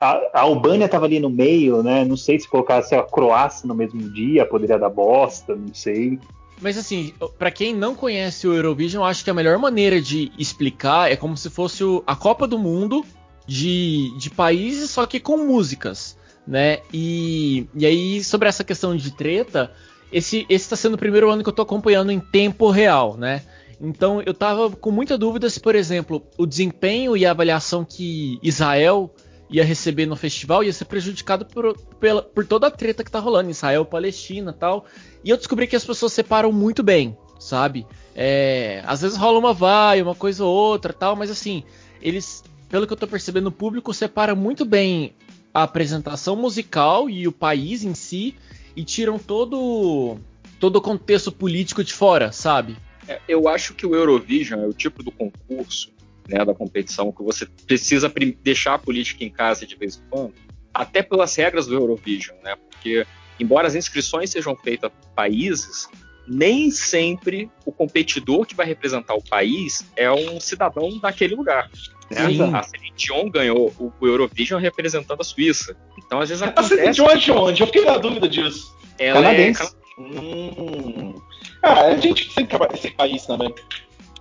a, 0.00 0.40
Albânia 0.40 0.86
estava 0.86 1.06
ali 1.06 1.18
no 1.18 1.30
meio, 1.30 1.82
né? 1.82 2.04
Não 2.04 2.16
sei 2.16 2.38
se 2.38 2.48
colocasse 2.48 2.94
a 2.94 3.02
Croácia 3.02 3.66
no 3.66 3.74
mesmo 3.74 4.00
dia, 4.10 4.46
poderia 4.46 4.78
dar 4.78 4.90
bosta, 4.90 5.54
não 5.54 5.74
sei. 5.74 6.18
Mas 6.60 6.76
assim, 6.76 7.12
para 7.38 7.50
quem 7.50 7.74
não 7.74 7.94
conhece 7.94 8.46
o 8.46 8.54
Eurovision, 8.54 9.04
acho 9.04 9.22
que 9.22 9.30
a 9.30 9.34
melhor 9.34 9.58
maneira 9.58 10.00
de 10.00 10.32
explicar 10.38 11.10
é 11.10 11.16
como 11.16 11.36
se 11.36 11.48
fosse 11.50 11.84
a 12.06 12.16
Copa 12.16 12.46
do 12.46 12.58
Mundo 12.58 13.04
de, 13.46 14.12
de 14.18 14.30
países, 14.30 14.90
só 14.90 15.06
que 15.06 15.20
com 15.20 15.36
músicas 15.36 16.18
né? 16.48 16.78
E, 16.92 17.66
e 17.74 17.84
aí, 17.84 18.24
sobre 18.24 18.48
essa 18.48 18.64
questão 18.64 18.96
de 18.96 19.10
treta, 19.12 19.70
esse 20.10 20.46
está 20.48 20.74
sendo 20.74 20.94
o 20.94 20.98
primeiro 20.98 21.30
ano 21.30 21.42
que 21.42 21.48
eu 21.48 21.52
estou 21.52 21.62
acompanhando 21.62 22.10
em 22.10 22.18
tempo 22.18 22.70
real, 22.70 23.18
né? 23.18 23.42
Então 23.78 24.22
eu 24.24 24.32
tava 24.32 24.70
com 24.70 24.90
muita 24.90 25.18
dúvida 25.18 25.48
se, 25.50 25.60
por 25.60 25.74
exemplo, 25.74 26.26
o 26.38 26.46
desempenho 26.46 27.16
e 27.16 27.26
a 27.26 27.30
avaliação 27.30 27.84
que 27.84 28.38
Israel 28.42 29.14
ia 29.50 29.64
receber 29.64 30.06
no 30.06 30.16
festival 30.16 30.62
ia 30.62 30.72
ser 30.72 30.84
prejudicado 30.84 31.44
por, 31.46 31.76
por, 31.76 32.22
por 32.22 32.46
toda 32.46 32.66
a 32.66 32.70
treta 32.70 33.02
que 33.02 33.10
tá 33.10 33.18
rolando, 33.18 33.50
Israel, 33.50 33.84
Palestina 33.84 34.52
tal. 34.52 34.84
E 35.24 35.30
eu 35.30 35.36
descobri 35.36 35.66
que 35.66 35.76
as 35.76 35.84
pessoas 35.84 36.12
separam 36.12 36.52
muito 36.52 36.82
bem, 36.82 37.16
sabe? 37.38 37.86
É, 38.14 38.82
às 38.86 39.02
vezes 39.02 39.16
rola 39.16 39.38
uma 39.38 39.54
vai, 39.54 40.02
uma 40.02 40.14
coisa 40.14 40.44
ou 40.44 40.54
outra 40.54 40.92
tal, 40.92 41.16
mas 41.16 41.30
assim, 41.30 41.62
eles, 42.02 42.44
pelo 42.68 42.86
que 42.86 42.92
eu 42.92 42.96
tô 42.96 43.06
percebendo, 43.06 43.46
o 43.46 43.52
público 43.52 43.94
separa 43.94 44.34
muito 44.34 44.64
bem 44.64 45.14
a 45.52 45.62
apresentação 45.62 46.36
musical 46.36 47.08
e 47.08 47.26
o 47.26 47.32
país 47.32 47.82
em 47.84 47.94
si 47.94 48.34
e 48.76 48.84
tiram 48.84 49.18
todo 49.18 50.18
todo 50.60 50.76
o 50.76 50.80
contexto 50.80 51.30
político 51.30 51.84
de 51.84 51.92
fora, 51.92 52.32
sabe? 52.32 52.76
É, 53.06 53.20
eu 53.28 53.48
acho 53.48 53.74
que 53.74 53.86
o 53.86 53.94
Eurovision 53.94 54.60
é 54.60 54.66
o 54.66 54.72
tipo 54.72 55.02
do 55.02 55.10
concurso, 55.10 55.90
né, 56.28 56.44
da 56.44 56.54
competição 56.54 57.10
que 57.10 57.22
você 57.22 57.46
precisa 57.66 58.12
deixar 58.42 58.74
a 58.74 58.78
política 58.78 59.24
em 59.24 59.30
casa 59.30 59.66
de 59.66 59.74
vez 59.76 59.96
em 59.96 60.10
quando, 60.10 60.34
até 60.72 61.02
pelas 61.02 61.34
regras 61.34 61.66
do 61.66 61.74
Eurovision, 61.74 62.36
né? 62.42 62.54
Porque 62.70 63.06
embora 63.40 63.66
as 63.66 63.74
inscrições 63.74 64.30
sejam 64.30 64.54
feitas 64.54 64.90
por 64.90 65.10
países, 65.10 65.88
nem 66.26 66.70
sempre 66.70 67.50
o 67.64 67.72
competidor 67.72 68.44
que 68.44 68.54
vai 68.54 68.66
representar 68.66 69.14
o 69.14 69.22
país 69.22 69.86
é 69.96 70.10
um 70.12 70.38
cidadão 70.38 70.98
daquele 70.98 71.34
lugar. 71.34 71.70
Né? 72.10 72.20
A 72.54 72.62
Celine 72.62 72.92
Dion 72.96 73.30
ganhou 73.30 73.72
o 73.78 74.06
Eurovision 74.06 74.60
representando 74.60 75.20
a 75.20 75.24
Suíça. 75.24 75.76
Então, 75.98 76.20
às 76.20 76.28
vezes 76.28 76.42
acontece... 76.42 76.74
A 76.74 76.76
Celine 76.76 76.92
Dion 76.92 77.08
é 77.08 77.16
de 77.16 77.32
onde? 77.32 77.60
Eu 77.62 77.66
fiquei 77.66 77.84
na 77.84 77.96
dúvida 77.96 78.28
disso. 78.28 78.76
Ela 78.98 79.22
Canadense. 79.22 79.62
é... 79.62 80.00
Hum... 80.00 81.14
Ah, 81.62 81.86
a 81.86 81.96
gente 81.96 82.32
tem 82.34 82.44
que 82.44 82.50
trabalhar 82.50 82.72
nesse 82.72 82.90
país 82.92 83.26
também. 83.26 83.52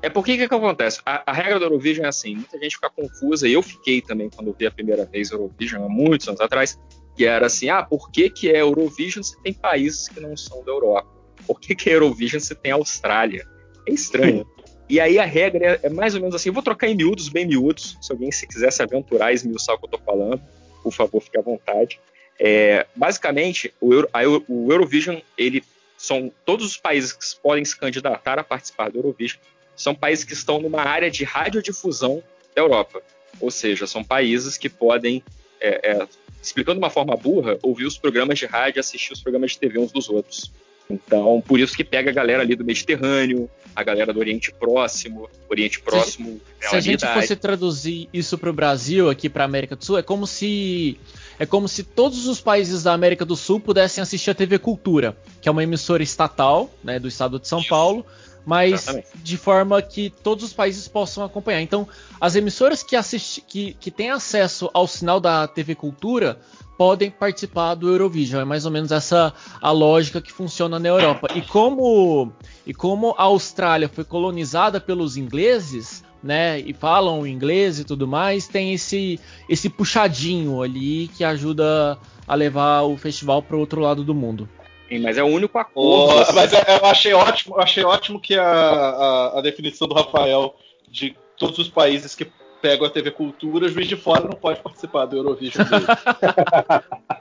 É 0.01 0.09
porque 0.09 0.33
o 0.33 0.37
que, 0.37 0.47
que 0.47 0.53
acontece? 0.53 1.01
A, 1.05 1.31
a, 1.31 1.33
regra 1.33 1.59
do 1.59 1.65
Eurovision 1.65 2.05
é 2.05 2.09
assim, 2.09 2.35
muita 2.35 2.59
gente 2.59 2.75
fica 2.75 2.89
confusa, 2.89 3.47
e 3.47 3.53
eu 3.53 3.63
fiquei 3.63 4.01
também 4.01 4.29
quando 4.29 4.55
vi 4.57 4.67
a 4.67 4.71
primeira 4.71 5.05
vez 5.05 5.31
Eurovision, 5.31 5.83
há 5.83 5.89
muitos 5.89 6.27
anos 6.27 6.39
atrás, 6.39 6.79
que 7.15 7.25
era 7.25 7.47
assim, 7.47 7.69
ah, 7.69 7.83
por 7.83 8.11
que, 8.11 8.29
que 8.29 8.49
é 8.49 8.61
Eurovision 8.61 9.23
se 9.23 9.41
tem 9.41 9.53
países 9.53 10.07
que 10.07 10.19
não 10.19 10.37
são 10.37 10.63
da 10.63 10.71
Europa? 10.71 11.09
Por 11.47 11.59
que, 11.59 11.73
que 11.73 11.89
é 11.89 11.95
Eurovision 11.95 12.39
se 12.39 12.53
tem 12.53 12.71
Austrália? 12.71 13.47
É 13.87 13.91
estranho. 13.91 14.45
E 14.89 14.99
aí 15.01 15.19
a 15.19 15.25
regra 15.25 15.65
é, 15.65 15.79
é, 15.83 15.89
mais 15.89 16.15
ou 16.15 16.21
menos 16.21 16.35
assim, 16.35 16.49
eu 16.49 16.53
vou 16.53 16.63
trocar 16.63 16.87
em 16.87 16.95
miúdos, 16.95 17.27
bem 17.27 17.45
miúdos, 17.45 17.97
se 18.01 18.11
alguém 18.11 18.31
se 18.31 18.47
quiser 18.47 18.71
se 18.71 18.81
aventurar 18.81 19.31
e 19.31 19.35
esmiuçar 19.35 19.75
o 19.75 19.79
que 19.79 19.85
eu 19.85 19.89
tô 19.89 19.97
falando, 19.97 20.41
por 20.81 20.93
favor, 20.93 21.21
fique 21.21 21.37
à 21.37 21.41
vontade. 21.41 21.99
É, 22.39 22.85
basicamente, 22.95 23.73
o, 23.81 23.93
Euro, 23.93 24.09
a, 24.13 24.19
o 24.47 24.71
Eurovision, 24.71 25.17
ele 25.37 25.63
são 25.97 26.31
todos 26.45 26.65
os 26.65 26.77
países 26.77 27.11
que 27.11 27.25
podem 27.41 27.65
se 27.65 27.77
candidatar 27.77 28.39
a 28.39 28.43
participar 28.43 28.89
do 28.89 28.99
Eurovision, 28.99 29.39
são 29.77 29.95
países 29.95 30.25
que 30.25 30.33
estão 30.33 30.59
numa 30.59 30.81
área 30.81 31.09
de 31.09 31.23
radiodifusão 31.23 32.21
da 32.55 32.61
Europa. 32.61 33.01
Ou 33.39 33.51
seja, 33.51 33.85
são 33.85 34.03
países 34.03 34.57
que 34.57 34.67
podem, 34.67 35.23
é, 35.61 35.91
é, 35.91 36.07
explicando 36.41 36.79
de 36.79 36.83
uma 36.83 36.89
forma 36.89 37.15
burra, 37.15 37.57
ouvir 37.61 37.85
os 37.85 37.97
programas 37.97 38.39
de 38.39 38.47
rádio 38.47 38.79
e 38.79 38.81
assistir 38.81 39.13
os 39.13 39.21
programas 39.21 39.51
de 39.51 39.59
TV 39.59 39.79
uns 39.79 39.91
dos 39.91 40.09
outros. 40.09 40.51
Então, 40.89 41.43
por 41.45 41.59
isso 41.59 41.75
que 41.75 41.83
pega 41.83 42.09
a 42.09 42.13
galera 42.13 42.41
ali 42.41 42.55
do 42.55 42.63
Mediterrâneo, 42.63 43.49
a 43.75 43.83
galera 43.83 44.13
do 44.13 44.19
Oriente 44.19 44.53
Próximo, 44.53 45.29
Oriente 45.49 45.81
Próximo. 45.81 46.39
Se, 46.59 46.69
se 46.69 46.75
a 46.75 46.79
gente 46.79 47.05
fosse 47.05 47.35
traduzir 47.35 48.09
isso 48.13 48.37
para 48.37 48.49
o 48.49 48.53
Brasil, 48.53 49.09
aqui 49.09 49.29
para 49.29 49.43
América 49.43 49.75
do 49.75 49.83
Sul, 49.83 49.97
é 49.97 50.01
como 50.01 50.25
se 50.25 50.97
é 51.37 51.45
como 51.45 51.67
se 51.67 51.83
todos 51.83 52.25
os 52.25 52.39
países 52.39 52.83
da 52.83 52.93
América 52.93 53.25
do 53.25 53.35
Sul 53.35 53.59
pudessem 53.59 54.01
assistir 54.01 54.31
a 54.31 54.33
TV 54.33 54.57
Cultura, 54.57 55.15
que 55.41 55.49
é 55.49 55.51
uma 55.51 55.61
emissora 55.61 56.01
estatal, 56.01 56.73
né, 56.83 56.97
do 56.99 57.07
estado 57.07 57.37
de 57.37 57.47
São 57.47 57.59
isso. 57.59 57.69
Paulo, 57.69 58.05
mas 58.47 58.83
Exatamente. 58.83 59.09
de 59.15 59.37
forma 59.37 59.81
que 59.81 60.09
todos 60.09 60.45
os 60.45 60.53
países 60.53 60.87
possam 60.87 61.21
acompanhar. 61.21 61.61
Então, 61.61 61.85
as 62.19 62.33
emissoras 62.33 62.81
que, 62.81 62.95
assisti, 62.95 63.41
que, 63.41 63.73
que 63.73 63.91
têm 63.91 64.09
acesso 64.09 64.69
ao 64.73 64.87
sinal 64.87 65.19
da 65.19 65.45
TV 65.49 65.75
Cultura 65.75 66.39
podem 66.77 67.11
participar 67.11 67.75
do 67.75 67.89
Eurovision. 67.89 68.39
É 68.39 68.45
mais 68.45 68.65
ou 68.65 68.71
menos 68.71 68.93
essa 68.93 69.33
a 69.61 69.69
lógica 69.71 70.21
que 70.21 70.31
funciona 70.31 70.79
na 70.79 70.87
Europa. 70.87 71.27
E 71.35 71.41
como 71.41 72.31
e 72.65 72.73
como 72.73 73.13
a 73.17 73.23
Austrália 73.23 73.89
foi 73.89 74.05
colonizada 74.05 74.79
pelos 74.79 75.17
ingleses, 75.17 76.01
né, 76.23 76.57
e 76.61 76.73
falam 76.73 77.27
inglês 77.27 77.79
e 77.79 77.83
tudo 77.83 78.07
mais, 78.07 78.47
tem 78.47 78.73
esse 78.73 79.19
esse 79.49 79.69
puxadinho 79.69 80.61
ali 80.61 81.09
que 81.09 81.25
ajuda 81.25 81.97
a 82.25 82.33
levar 82.33 82.83
o 82.83 82.95
festival 82.95 83.41
para 83.41 83.57
o 83.57 83.59
outro 83.59 83.81
lado 83.81 84.05
do 84.05 84.15
mundo. 84.15 84.47
Sim, 84.87 84.99
mas 84.99 85.17
é 85.17 85.23
o 85.23 85.27
único 85.27 85.57
acordo. 85.57 86.15
Oh, 86.15 86.19
assim. 86.19 86.35
Mas 86.35 86.53
é, 86.53 86.63
eu 86.81 86.85
achei 86.85 87.13
ótimo, 87.13 87.55
eu 87.55 87.61
achei 87.61 87.83
ótimo 87.83 88.19
que 88.19 88.35
a, 88.35 88.43
a, 88.43 89.39
a 89.39 89.41
definição 89.41 89.87
do 89.87 89.95
Rafael 89.95 90.55
de 90.89 91.15
todos 91.37 91.57
os 91.59 91.69
países 91.69 92.15
que 92.15 92.25
pego 92.61 92.85
a 92.85 92.89
TV 92.89 93.11
Cultura, 93.11 93.69
Juiz 93.69 93.87
de 93.87 93.95
Fora 93.95 94.23
não 94.23 94.31
pode 94.31 94.61
participar 94.61 95.05
do 95.05 95.17
Eurovision 95.17 95.65
dele. 95.65 95.85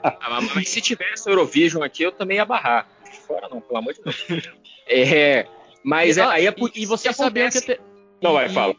ah, 0.03 0.41
mas 0.55 0.69
se 0.69 0.81
tivesse 0.81 1.29
Eurovision 1.29 1.83
aqui, 1.83 2.03
eu 2.03 2.11
também 2.11 2.37
ia 2.37 2.45
barrar. 2.45 2.87
De 3.03 3.19
fora 3.19 3.47
não, 3.49 3.61
pelo 3.61 3.79
amor 3.79 3.93
de 3.93 4.01
Deus. 4.01 4.49
É, 4.87 5.45
mas 5.83 6.17
e, 6.17 6.21
é, 6.21 6.23
aí 6.23 6.47
é 6.47 6.51
por, 6.51 6.71
E 6.75 6.85
você 6.85 7.11
sabia 7.13 7.49
que... 7.49 7.61
Te... 7.61 7.79
Não, 8.21 8.33
vai, 8.33 8.49
fala. 8.49 8.75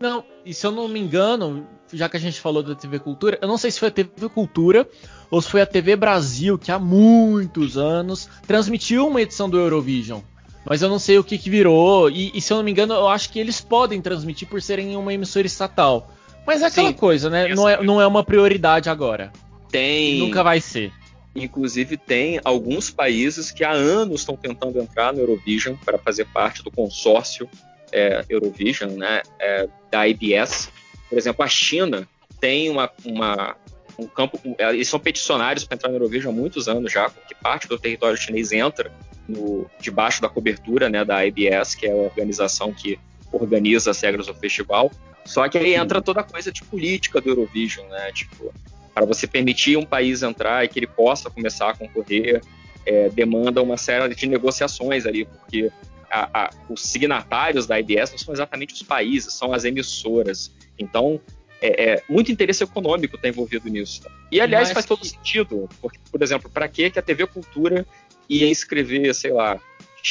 Não, 0.00 0.24
e 0.44 0.52
se 0.52 0.66
eu 0.66 0.72
não 0.72 0.88
me 0.88 0.98
engano, 0.98 1.68
já 1.92 2.08
que 2.08 2.16
a 2.16 2.20
gente 2.20 2.40
falou 2.40 2.62
da 2.62 2.74
TV 2.74 2.98
Cultura, 2.98 3.38
eu 3.40 3.48
não 3.48 3.58
sei 3.58 3.70
se 3.70 3.78
foi 3.78 3.88
a 3.88 3.92
TV 3.92 4.28
Cultura 4.28 4.88
ou 5.30 5.40
se 5.40 5.48
foi 5.48 5.60
a 5.60 5.66
TV 5.66 5.96
Brasil, 5.96 6.58
que 6.58 6.72
há 6.72 6.78
muitos 6.78 7.76
anos 7.76 8.28
transmitiu 8.46 9.08
uma 9.08 9.20
edição 9.20 9.48
do 9.48 9.58
Eurovision. 9.58 10.20
Mas 10.64 10.80
eu 10.80 10.88
não 10.88 10.98
sei 10.98 11.18
o 11.18 11.24
que, 11.24 11.38
que 11.38 11.50
virou. 11.50 12.08
E, 12.08 12.30
e, 12.34 12.40
se 12.40 12.52
eu 12.52 12.56
não 12.56 12.64
me 12.64 12.70
engano, 12.70 12.94
eu 12.94 13.08
acho 13.08 13.30
que 13.30 13.38
eles 13.38 13.60
podem 13.60 14.00
transmitir 14.00 14.48
por 14.48 14.62
serem 14.62 14.96
uma 14.96 15.12
emissora 15.12 15.46
estatal. 15.46 16.12
Mas 16.46 16.62
é 16.62 16.66
aquela 16.66 16.88
Sim, 16.88 16.94
coisa, 16.94 17.28
né? 17.28 17.48
Não 17.48 17.68
é, 17.68 17.82
não 17.82 18.00
é 18.00 18.06
uma 18.06 18.24
prioridade 18.24 18.88
agora. 18.88 19.32
Tem. 19.70 20.18
Nunca 20.18 20.42
vai 20.42 20.60
ser. 20.60 20.92
Inclusive, 21.34 21.96
tem 21.96 22.40
alguns 22.44 22.90
países 22.90 23.50
que 23.50 23.64
há 23.64 23.72
anos 23.72 24.20
estão 24.20 24.36
tentando 24.36 24.78
entrar 24.78 25.12
no 25.12 25.20
Eurovision 25.20 25.74
para 25.84 25.98
fazer 25.98 26.26
parte 26.26 26.62
do 26.62 26.70
consórcio 26.70 27.48
é, 27.90 28.24
Eurovision, 28.28 28.90
né? 28.92 29.22
É, 29.40 29.68
da 29.90 30.06
IBS. 30.06 30.70
Por 31.12 31.18
exemplo, 31.18 31.44
a 31.44 31.48
China 31.48 32.08
tem 32.40 32.70
uma, 32.70 32.90
uma 33.04 33.54
um 33.98 34.06
campo. 34.06 34.40
Eles 34.58 34.88
são 34.88 34.98
peticionários 34.98 35.62
para 35.62 35.74
entrar 35.74 35.90
no 35.90 35.96
Eurovision 35.96 36.32
há 36.32 36.34
muitos 36.34 36.68
anos 36.68 36.90
já, 36.90 37.10
porque 37.10 37.34
parte 37.34 37.68
do 37.68 37.78
território 37.78 38.16
chinês 38.16 38.50
entra 38.50 38.90
no, 39.28 39.70
debaixo 39.78 40.22
da 40.22 40.28
cobertura 40.30 40.88
né, 40.88 41.04
da 41.04 41.22
IBS, 41.26 41.74
que 41.74 41.84
é 41.84 41.92
a 41.92 41.96
organização 41.96 42.72
que 42.72 42.98
organiza 43.30 43.90
as 43.90 44.00
regras 44.00 44.26
do 44.26 44.32
festival. 44.32 44.90
Só 45.22 45.46
que 45.50 45.58
aí 45.58 45.74
entra 45.74 46.00
toda 46.00 46.20
a 46.20 46.24
coisa 46.24 46.50
de 46.50 46.64
política 46.64 47.20
do 47.20 47.28
Eurovision, 47.28 47.86
né? 47.88 48.10
Tipo, 48.12 48.50
para 48.94 49.04
você 49.04 49.26
permitir 49.26 49.76
um 49.76 49.84
país 49.84 50.22
entrar 50.22 50.64
e 50.64 50.68
que 50.68 50.78
ele 50.78 50.86
possa 50.86 51.28
começar 51.28 51.68
a 51.68 51.74
concorrer, 51.74 52.40
é, 52.86 53.10
demanda 53.10 53.60
uma 53.60 53.76
série 53.76 54.14
de 54.14 54.26
negociações 54.26 55.04
ali, 55.04 55.26
porque 55.26 55.70
a, 56.12 56.44
a, 56.44 56.50
os 56.68 56.82
signatários 56.82 57.66
da 57.66 57.80
IBS 57.80 58.10
não 58.10 58.18
são 58.18 58.34
exatamente 58.34 58.74
os 58.74 58.82
países, 58.82 59.32
são 59.32 59.52
as 59.52 59.64
emissoras. 59.64 60.54
Então, 60.78 61.18
é, 61.60 61.92
é, 61.92 62.02
muito 62.08 62.30
interesse 62.30 62.62
econômico 62.62 63.16
está 63.16 63.28
envolvido 63.28 63.68
nisso. 63.68 64.02
E, 64.30 64.40
aliás, 64.40 64.68
Mas 64.68 64.74
faz 64.74 64.84
que... 64.84 64.88
todo 64.90 65.04
sentido. 65.06 65.68
Porque, 65.80 65.98
por 66.10 66.22
exemplo, 66.22 66.50
para 66.50 66.68
que 66.68 66.86
a 66.86 67.02
TV 67.02 67.26
Cultura 67.26 67.86
ia 68.28 68.48
inscrever, 68.48 69.14
sei 69.14 69.32
lá, 69.32 69.58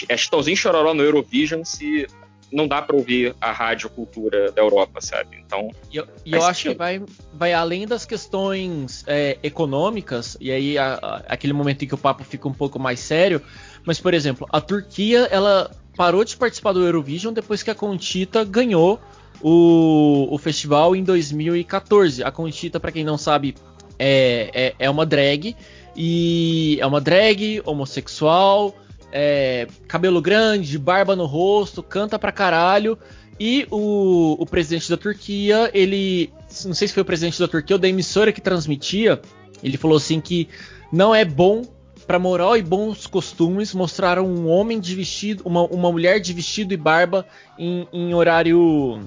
é 0.10 0.18
Chitãozinho 0.18 0.58
Chororó 0.58 0.94
no 0.94 1.04
Eurovision 1.04 1.64
se 1.64 2.08
não 2.52 2.68
dá 2.68 2.82
para 2.82 2.96
ouvir 2.96 3.34
a 3.40 3.52
rádio 3.52 3.90
cultura 3.90 4.52
da 4.52 4.62
Europa, 4.62 5.00
sabe? 5.00 5.38
Então. 5.46 5.70
E 5.90 5.98
eu, 5.98 6.08
eu 6.26 6.44
acho 6.44 6.70
que 6.70 6.76
vai, 6.76 7.02
vai 7.34 7.54
além 7.54 7.88
das 7.88 8.06
questões 8.06 9.06
é, 9.08 9.38
econômicas, 9.42 10.36
e 10.40 10.52
aí 10.52 10.78
a, 10.78 10.96
a, 10.96 11.18
aquele 11.30 11.54
momento 11.54 11.84
em 11.84 11.88
que 11.88 11.96
o 11.96 11.98
papo 11.98 12.24
fica 12.24 12.48
um 12.48 12.54
pouco 12.54 12.78
mais 12.78 13.00
sério. 13.00 13.42
Mas, 13.86 14.00
por 14.00 14.14
exemplo, 14.14 14.48
a 14.52 14.60
Turquia, 14.60 15.28
ela 15.32 15.72
parou 15.96 16.24
de 16.24 16.36
participar 16.36 16.74
do 16.74 16.84
Eurovision 16.84 17.34
depois 17.34 17.64
que 17.64 17.72
a 17.72 17.76
Conchita 17.76 18.44
ganhou 18.44 19.00
o, 19.42 20.28
o 20.30 20.38
festival 20.38 20.96
em 20.96 21.04
2014. 21.04 22.24
A 22.24 22.32
Conchita, 22.32 22.80
para 22.80 22.92
quem 22.92 23.04
não 23.04 23.18
sabe, 23.18 23.56
é, 23.98 24.50
é, 24.54 24.76
é 24.80 24.90
uma 24.90 25.06
drag 25.06 25.56
e 25.96 26.78
é 26.80 26.86
uma 26.86 27.02
drag 27.02 27.62
homossexual, 27.66 28.76
é, 29.12 29.68
cabelo 29.88 30.22
grande, 30.22 30.78
barba 30.78 31.16
no 31.16 31.26
rosto, 31.26 31.84
canta 31.84 32.18
pra 32.18 32.32
caralho. 32.32 32.98
E 33.40 33.66
o, 33.72 34.36
o 34.40 34.46
presidente 34.46 34.90
da 34.90 34.98
Turquia, 34.98 35.72
ele. 35.74 36.32
Não 36.64 36.76
sei 36.76 36.88
se 36.88 36.94
foi 36.94 37.02
o 37.02 37.06
presidente 37.06 37.40
da 37.40 37.48
Turquia 37.48 37.76
ou 37.76 37.80
da 37.80 37.88
emissora 37.88 38.32
que 38.32 38.40
transmitia. 38.40 39.20
Ele 39.64 39.78
falou 39.78 39.98
assim 39.98 40.22
que 40.22 40.48
não 40.92 41.14
é 41.14 41.26
bom 41.26 41.64
para 42.12 42.20
moral 42.20 42.58
e 42.58 42.62
bons 42.62 43.08
costumes 43.08 43.74
mostrar 43.74 44.20
um 44.20 44.46
homem 44.46 44.82
de 44.82 44.94
vestido, 44.94 45.44
uma, 45.46 45.64
uma 45.64 45.90
mulher 45.90 46.20
de 46.20 46.34
vestido 46.34 46.74
e 46.74 46.78
barba 46.78 47.26
em, 47.58 47.88
em 47.94 48.14
horário. 48.14 49.00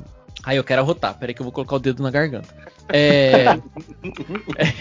Ai, 0.43 0.57
eu 0.57 0.65
quero 0.65 0.81
arrotar. 0.81 1.15
Peraí 1.19 1.35
que 1.35 1.43
eu 1.43 1.45
vou 1.45 1.53
colocar 1.53 1.77
o 1.77 1.79
dedo 1.79 2.03
na 2.03 2.11
garganta. 2.11 2.49
É. 2.89 3.45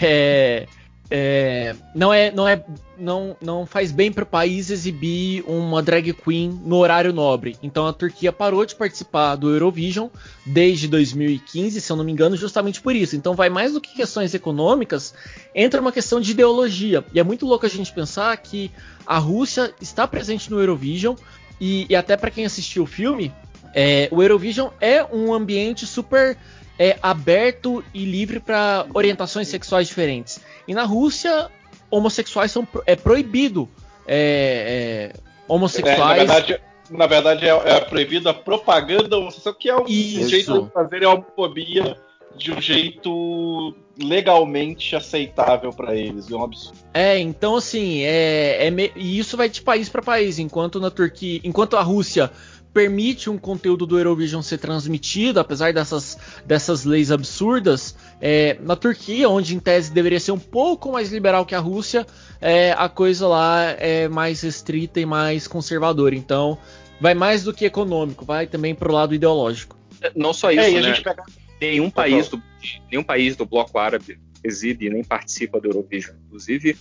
é 0.00 0.66
é, 1.10 1.74
não 1.94 2.12
é, 2.12 2.30
não 2.30 2.48
é, 2.48 2.64
não, 2.96 3.36
não 3.40 3.66
faz 3.66 3.92
bem 3.92 4.10
para 4.10 4.24
o 4.24 4.26
país 4.26 4.70
exibir 4.70 5.44
uma 5.46 5.82
drag 5.82 6.12
queen 6.14 6.60
no 6.64 6.76
horário 6.76 7.12
nobre. 7.12 7.56
Então 7.62 7.86
a 7.86 7.92
Turquia 7.92 8.32
parou 8.32 8.64
de 8.64 8.74
participar 8.74 9.36
do 9.36 9.50
Eurovision 9.50 10.08
desde 10.46 10.88
2015, 10.88 11.80
se 11.80 11.92
eu 11.92 11.96
não 11.96 12.04
me 12.04 12.12
engano, 12.12 12.36
justamente 12.36 12.80
por 12.80 12.96
isso. 12.96 13.16
Então 13.16 13.34
vai 13.34 13.50
mais 13.50 13.72
do 13.72 13.80
que 13.80 13.94
questões 13.94 14.34
econômicas, 14.34 15.14
entra 15.54 15.80
uma 15.80 15.92
questão 15.92 16.20
de 16.20 16.30
ideologia. 16.30 17.04
E 17.12 17.20
é 17.20 17.22
muito 17.22 17.46
louco 17.46 17.66
a 17.66 17.70
gente 17.70 17.92
pensar 17.92 18.34
que 18.38 18.70
a 19.06 19.18
Rússia 19.18 19.74
está 19.80 20.08
presente 20.08 20.50
no 20.50 20.58
Eurovision 20.58 21.16
e, 21.60 21.86
e 21.88 21.94
até 21.94 22.16
para 22.16 22.30
quem 22.30 22.46
assistiu 22.46 22.84
o 22.84 22.86
filme, 22.86 23.32
é, 23.74 24.08
o 24.10 24.22
Eurovision 24.22 24.68
é 24.80 25.04
um 25.04 25.34
ambiente 25.34 25.86
super 25.86 26.38
é, 26.78 26.98
aberto 27.02 27.84
e 27.92 28.04
livre 28.04 28.40
para 28.40 28.86
orientações 28.94 29.48
sexuais 29.48 29.88
diferentes. 29.88 30.40
E 30.66 30.74
na 30.74 30.84
Rússia, 30.84 31.50
homossexuais 31.90 32.50
são 32.50 32.66
é 32.86 32.96
proibido. 32.96 33.68
É, 34.06 35.12
é, 35.14 35.20
homossexuais. 35.48 35.98
É, 35.98 36.04
na 36.04 36.14
verdade, 36.14 36.60
na 36.90 37.06
verdade 37.06 37.48
é, 37.48 37.76
é 37.76 37.80
proibido 37.80 38.28
a 38.28 38.34
propaganda 38.34 39.16
homossexual, 39.16 39.54
que 39.54 39.68
é 39.68 39.76
um 39.76 39.86
Isso. 39.86 40.28
jeito 40.28 40.62
de 40.62 40.70
fazer 40.70 41.04
a 41.04 41.10
homofobia 41.10 41.96
de 42.36 42.52
um 42.52 42.60
jeito 42.60 43.74
legalmente 43.96 44.96
aceitável 44.96 45.72
para 45.72 45.94
eles. 45.94 46.30
É 46.30 46.34
um 46.34 46.42
absurdo. 46.42 46.78
É, 46.92 47.18
então 47.18 47.56
assim, 47.56 48.02
é, 48.02 48.66
é 48.66 48.70
me... 48.70 48.90
e 48.96 49.18
isso 49.18 49.36
vai 49.36 49.48
de 49.48 49.62
país 49.62 49.88
para 49.88 50.02
país. 50.02 50.38
Enquanto 50.38 50.80
na 50.80 50.90
Turquia, 50.90 51.40
enquanto 51.44 51.76
a 51.76 51.82
Rússia 51.82 52.30
permite 52.74 53.30
um 53.30 53.38
conteúdo 53.38 53.86
do 53.86 53.96
Eurovision 53.96 54.42
ser 54.42 54.58
transmitido, 54.58 55.38
apesar 55.38 55.72
dessas, 55.72 56.18
dessas 56.44 56.84
leis 56.84 57.12
absurdas. 57.12 57.94
É, 58.20 58.58
na 58.60 58.74
Turquia, 58.74 59.28
onde 59.28 59.54
em 59.54 59.60
tese 59.60 59.92
deveria 59.92 60.18
ser 60.18 60.32
um 60.32 60.38
pouco 60.38 60.90
mais 60.90 61.12
liberal 61.12 61.46
que 61.46 61.54
a 61.54 61.60
Rússia, 61.60 62.04
é, 62.40 62.72
a 62.72 62.88
coisa 62.88 63.28
lá 63.28 63.70
é 63.78 64.08
mais 64.08 64.40
restrita 64.42 64.98
e 64.98 65.06
mais 65.06 65.46
conservadora. 65.46 66.16
Então, 66.16 66.58
vai 67.00 67.14
mais 67.14 67.44
do 67.44 67.54
que 67.54 67.64
econômico, 67.64 68.24
vai 68.24 68.48
também 68.48 68.74
para 68.74 68.90
o 68.90 68.92
lado 68.92 69.14
ideológico. 69.14 69.78
É, 70.02 70.10
não 70.16 70.34
só 70.34 70.50
isso, 70.50 70.76
é, 70.76 70.80
né? 70.80 71.00
Pega... 71.00 71.22
Nenhum 71.60 71.88
país, 71.88 72.28
do, 72.28 72.42
nenhum 72.90 73.04
país 73.04 73.36
do 73.36 73.46
bloco 73.46 73.78
árabe 73.78 74.18
exibe 74.42 74.90
nem 74.90 75.04
participa 75.04 75.60
do 75.60 75.68
Eurovision. 75.68 76.16
Inclusive, 76.26 76.76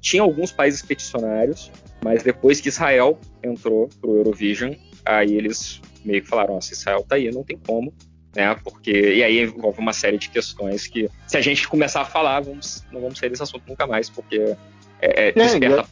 tinha 0.00 0.22
alguns 0.22 0.52
países 0.52 0.82
peticionários, 0.82 1.70
mas 2.04 2.22
depois 2.22 2.60
que 2.60 2.68
Israel 2.68 3.18
entrou 3.42 3.88
para 4.00 4.10
o 4.10 4.16
Eurovision, 4.16 4.74
aí 5.08 5.34
eles 5.34 5.80
meio 6.04 6.22
que 6.22 6.28
falaram, 6.28 6.60
se 6.60 6.74
Israel 6.74 7.04
tá 7.08 7.16
aí, 7.16 7.30
não 7.30 7.42
tem 7.42 7.58
como, 7.66 7.92
né? 8.34 8.54
Porque 8.62 8.90
e 8.90 9.22
aí 9.22 9.42
envolve 9.42 9.78
uma 9.80 9.92
série 9.92 10.18
de 10.18 10.28
questões 10.28 10.86
que 10.86 11.08
se 11.26 11.36
a 11.36 11.40
gente 11.40 11.66
começar 11.66 12.02
a 12.02 12.04
falar, 12.04 12.40
vamos, 12.40 12.84
não 12.92 13.00
vamos 13.00 13.18
sair 13.18 13.30
desse 13.30 13.42
assunto 13.42 13.64
nunca 13.66 13.86
mais, 13.86 14.10
porque 14.10 14.54
é, 15.00 15.26
é, 15.26 15.28
é 15.28 15.32
desperta, 15.32 15.88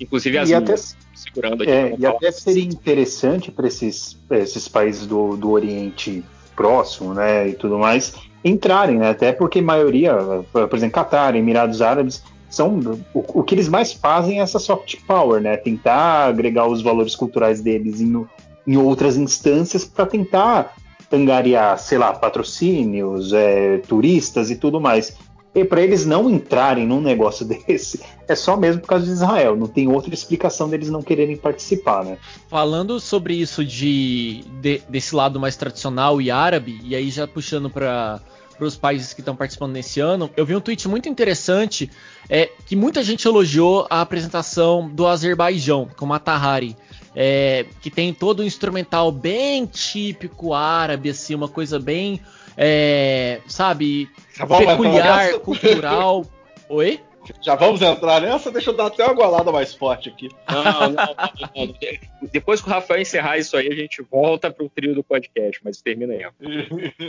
inclusive 0.00 0.38
as 0.38 0.48
minhas, 0.48 0.96
segurando 1.14 1.62
aqui. 1.62 1.72
É, 1.72 1.94
e 1.98 2.06
até 2.06 2.30
seria 2.30 2.64
interessante 2.64 3.50
para 3.50 3.66
esses, 3.66 4.16
esses 4.30 4.68
países 4.68 5.06
do, 5.06 5.36
do 5.36 5.50
Oriente 5.50 6.24
Próximo, 6.54 7.12
né, 7.12 7.48
e 7.48 7.54
tudo 7.54 7.76
mais, 7.78 8.14
entrarem, 8.44 8.98
né? 8.98 9.10
Até 9.10 9.32
porque 9.32 9.58
a 9.58 9.62
maioria, 9.62 10.14
por 10.52 10.72
exemplo, 10.72 10.94
Catar, 10.94 11.34
Emirados 11.34 11.82
Árabes, 11.82 12.22
são 12.54 12.78
o, 13.12 13.40
o, 13.40 13.42
que 13.42 13.54
eles 13.54 13.68
mais 13.68 13.92
fazem 13.92 14.38
é 14.38 14.42
essa 14.42 14.60
soft 14.60 14.96
power, 15.06 15.40
né? 15.40 15.56
Tentar 15.56 16.26
agregar 16.26 16.68
os 16.68 16.80
valores 16.80 17.16
culturais 17.16 17.60
deles 17.60 18.00
em, 18.00 18.24
em 18.66 18.76
outras 18.76 19.16
instâncias 19.16 19.84
para 19.84 20.06
tentar 20.06 20.74
angariar, 21.12 21.78
sei 21.78 21.98
lá, 21.98 22.12
patrocínios, 22.12 23.32
é, 23.32 23.78
turistas 23.78 24.50
e 24.50 24.56
tudo 24.56 24.80
mais. 24.80 25.16
E 25.54 25.64
para 25.64 25.80
eles 25.80 26.04
não 26.04 26.28
entrarem 26.28 26.84
num 26.86 27.00
negócio 27.00 27.46
desse, 27.46 28.00
é 28.26 28.34
só 28.34 28.56
mesmo 28.56 28.80
por 28.80 28.88
causa 28.88 29.04
de 29.04 29.12
Israel. 29.12 29.54
Não 29.54 29.68
tem 29.68 29.88
outra 29.88 30.12
explicação 30.12 30.68
deles 30.68 30.90
não 30.90 31.02
quererem 31.02 31.36
participar, 31.36 32.04
né? 32.04 32.18
Falando 32.48 32.98
sobre 32.98 33.34
isso 33.34 33.64
de, 33.64 34.44
de 34.60 34.82
desse 34.88 35.14
lado 35.14 35.38
mais 35.38 35.56
tradicional 35.56 36.20
e 36.20 36.30
árabe, 36.30 36.80
e 36.82 36.96
aí 36.96 37.10
já 37.10 37.28
puxando 37.28 37.70
para 37.70 38.20
os 38.58 38.76
países 38.76 39.12
que 39.14 39.20
estão 39.20 39.36
participando 39.36 39.72
nesse 39.72 40.00
ano, 40.00 40.28
eu 40.36 40.44
vi 40.44 40.56
um 40.56 40.60
tweet 40.60 40.88
muito 40.88 41.08
interessante 41.08 41.88
é, 42.28 42.50
que 42.66 42.74
muita 42.74 43.02
gente 43.02 43.26
elogiou 43.26 43.86
a 43.88 44.00
apresentação 44.00 44.88
do 44.88 45.06
Azerbaijão 45.06 45.88
com 45.96 46.06
Matahari. 46.06 46.76
É, 47.14 47.66
que 47.80 47.90
tem 47.90 48.12
todo 48.12 48.42
um 48.42 48.46
instrumental 48.46 49.12
bem 49.12 49.66
típico 49.66 50.52
árabe, 50.52 51.10
assim, 51.10 51.34
uma 51.34 51.48
coisa 51.48 51.78
bem, 51.78 52.20
é, 52.56 53.40
sabe, 53.46 54.08
peculiar, 54.36 55.38
cultural. 55.38 56.26
Oi? 56.68 57.00
Já 57.40 57.54
vamos 57.54 57.80
entrar 57.80 58.20
nessa? 58.20 58.50
Deixa 58.50 58.70
eu 58.70 58.76
dar 58.76 58.86
até 58.86 59.04
uma 59.04 59.14
golada 59.14 59.50
mais 59.50 59.74
forte 59.74 60.08
aqui. 60.08 60.28
Não, 60.50 60.64
não, 60.64 60.90
não, 60.90 61.66
não, 61.66 62.28
Depois 62.30 62.60
que 62.60 62.68
o 62.68 62.70
Rafael 62.70 63.00
encerrar 63.00 63.38
isso 63.38 63.56
aí, 63.56 63.68
a 63.68 63.74
gente 63.74 64.02
volta 64.02 64.50
pro 64.50 64.68
trio 64.68 64.94
do 64.94 65.02
podcast, 65.02 65.60
mas 65.64 65.80
termina 65.80 66.12
aí. 66.12 66.26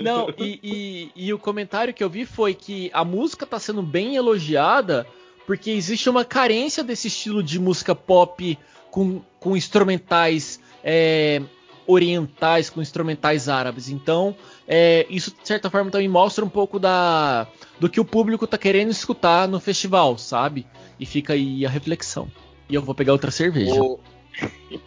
Não, 0.02 0.30
e, 0.38 0.60
e, 0.64 1.12
e, 1.16 1.34
o 1.34 1.40
comentário 1.40 1.94
que 1.94 2.04
eu 2.04 2.10
vi 2.10 2.26
foi 2.26 2.54
que 2.54 2.90
a 2.94 3.04
música 3.04 3.46
tá 3.46 3.60
sendo 3.60 3.82
bem 3.82 4.16
elogiada 4.16 5.06
porque 5.46 5.70
existe 5.70 6.10
uma 6.10 6.26
carência 6.26 6.84
desse 6.84 7.08
estilo 7.08 7.44
de 7.44 7.60
música 7.60 7.94
pop 7.94 8.58
com, 8.96 9.22
com 9.42 9.58
instrumentais 9.58 10.58
é, 10.82 11.42
orientais, 11.86 12.70
com 12.70 12.82
instrumentais 12.82 13.50
árabes. 13.50 13.90
Então, 13.90 14.34
é, 14.66 15.06
isso 15.10 15.32
de 15.32 15.46
certa 15.46 15.70
forma 15.70 15.92
também 15.92 16.08
mostra 16.08 16.46
um 16.46 16.50
pouco 16.50 16.80
da 16.80 17.46
do 17.78 17.90
que 17.90 18.00
o 18.00 18.06
público 18.06 18.48
tá 18.48 18.58
querendo 18.58 18.92
escutar 18.92 19.50
no 19.50 19.60
festival, 19.60 20.18
sabe? 20.18 20.66
E 20.98 21.06
fica 21.06 21.34
aí 21.34 21.66
a 21.66 21.70
reflexão. 21.70 22.32
E 22.70 22.76
eu 22.76 22.82
vou 22.82 22.96
pegar 22.96 23.12
outra 23.12 23.32
cerveja. 23.32 23.84
O... 23.84 24.00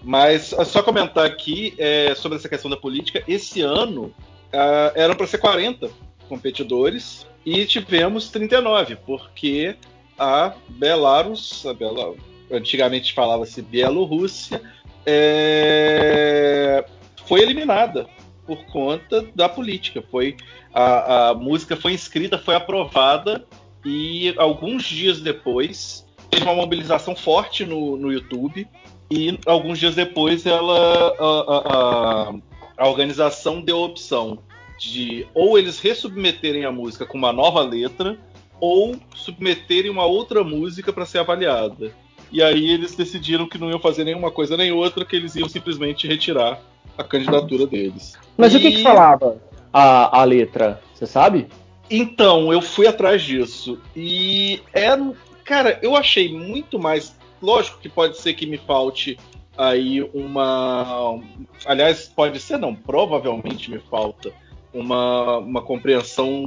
Mas 0.03 0.55
só 0.65 0.83
comentar 0.83 1.27
aqui 1.27 1.75
é, 1.77 2.15
sobre 2.15 2.39
essa 2.39 2.49
questão 2.49 2.71
da 2.71 2.79
política. 2.79 3.23
Esse 3.29 3.61
ano 3.61 4.05
uh, 4.05 4.93
eram 4.95 5.15
para 5.15 5.27
ser 5.27 5.37
40 5.37 5.91
competidores 6.31 7.27
e 7.45 7.67
tivemos 7.67 8.31
39, 8.31 8.97
porque 9.05 9.77
a 10.19 10.55
Belarus, 10.67 11.67
a 11.67 11.75
Bela, 11.75 12.15
antigamente 12.51 13.13
falava-se 13.13 13.63
Bielorrússia, 13.63 14.61
é, 15.07 16.85
foi 17.27 17.41
eliminada 17.41 18.07
por 18.47 18.65
conta 18.67 19.27
da 19.35 19.49
política. 19.49 20.03
Foi 20.11 20.37
a, 20.73 21.29
a 21.29 21.35
música 21.35 21.77
foi 21.77 21.93
inscrita, 21.93 22.39
foi 22.39 22.55
aprovada 22.55 23.45
e 23.85 24.35
alguns 24.37 24.85
dias 24.85 25.21
depois 25.21 26.07
teve 26.31 26.45
uma 26.45 26.55
mobilização 26.55 27.15
forte 27.17 27.65
no, 27.65 27.97
no 27.97 28.13
YouTube 28.13 28.67
e 29.11 29.39
alguns 29.47 29.79
dias 29.79 29.95
depois 29.95 30.45
ela 30.45 31.15
a, 31.19 32.29
a, 32.29 32.35
a, 32.77 32.89
organização 32.89 33.61
deu 33.61 33.79
a 33.79 33.87
opção 33.87 34.39
de 34.79 35.27
ou 35.35 35.59
eles 35.59 35.81
resubmeterem 35.81 36.65
a 36.65 36.73
música 36.73 37.07
com 37.07 37.17
uma 37.17 37.33
nova 37.33 37.63
letra 37.63 38.19
ou 38.61 38.97
submeterem 39.15 39.91
uma 39.91 40.05
outra 40.05 40.45
música 40.45 40.93
para 40.93 41.07
ser 41.07 41.19
avaliada. 41.19 41.93
E 42.31 42.43
aí 42.43 42.71
eles 42.71 42.95
decidiram 42.95 43.49
que 43.49 43.59
não 43.59 43.71
iam 43.71 43.81
fazer 43.81 44.05
nenhuma 44.05 44.31
coisa 44.31 44.57
nem 44.57 44.73
outra, 44.73 45.05
que 45.05 45.17
eles 45.17 45.35
iam 45.35 45.49
simplesmente 45.49 46.07
retirar 46.07 46.61
a 46.97 47.05
candidatura 47.05 47.67
deles. 47.67 48.15
Mas 48.37 48.53
e... 48.53 48.57
o 48.57 48.61
que, 48.61 48.73
que 48.73 48.83
falava 48.83 49.37
a, 49.73 50.21
a 50.21 50.25
letra? 50.25 50.81
Você 50.95 51.07
sabe? 51.07 51.49
Então, 51.91 52.53
eu 52.53 52.61
fui 52.61 52.87
atrás 52.87 53.23
disso. 53.23 53.79
E 53.97 54.61
é. 54.73 54.89
Cara, 55.45 55.79
eu 55.83 55.97
achei 55.97 56.33
muito 56.33 56.79
mais. 56.79 57.17
Lógico 57.41 57.79
que 57.79 57.89
pode 57.89 58.19
ser 58.19 58.35
que 58.35 58.47
me 58.47 58.59
falte 58.59 59.19
aí 59.57 60.03
uma. 60.15 61.21
Aliás, 61.65 62.09
pode 62.15 62.39
ser 62.41 62.59
não, 62.59 62.75
provavelmente 62.75 63.71
me 63.71 63.79
falta 63.79 64.33
uma, 64.73 65.39
uma 65.39 65.63
compreensão 65.63 66.47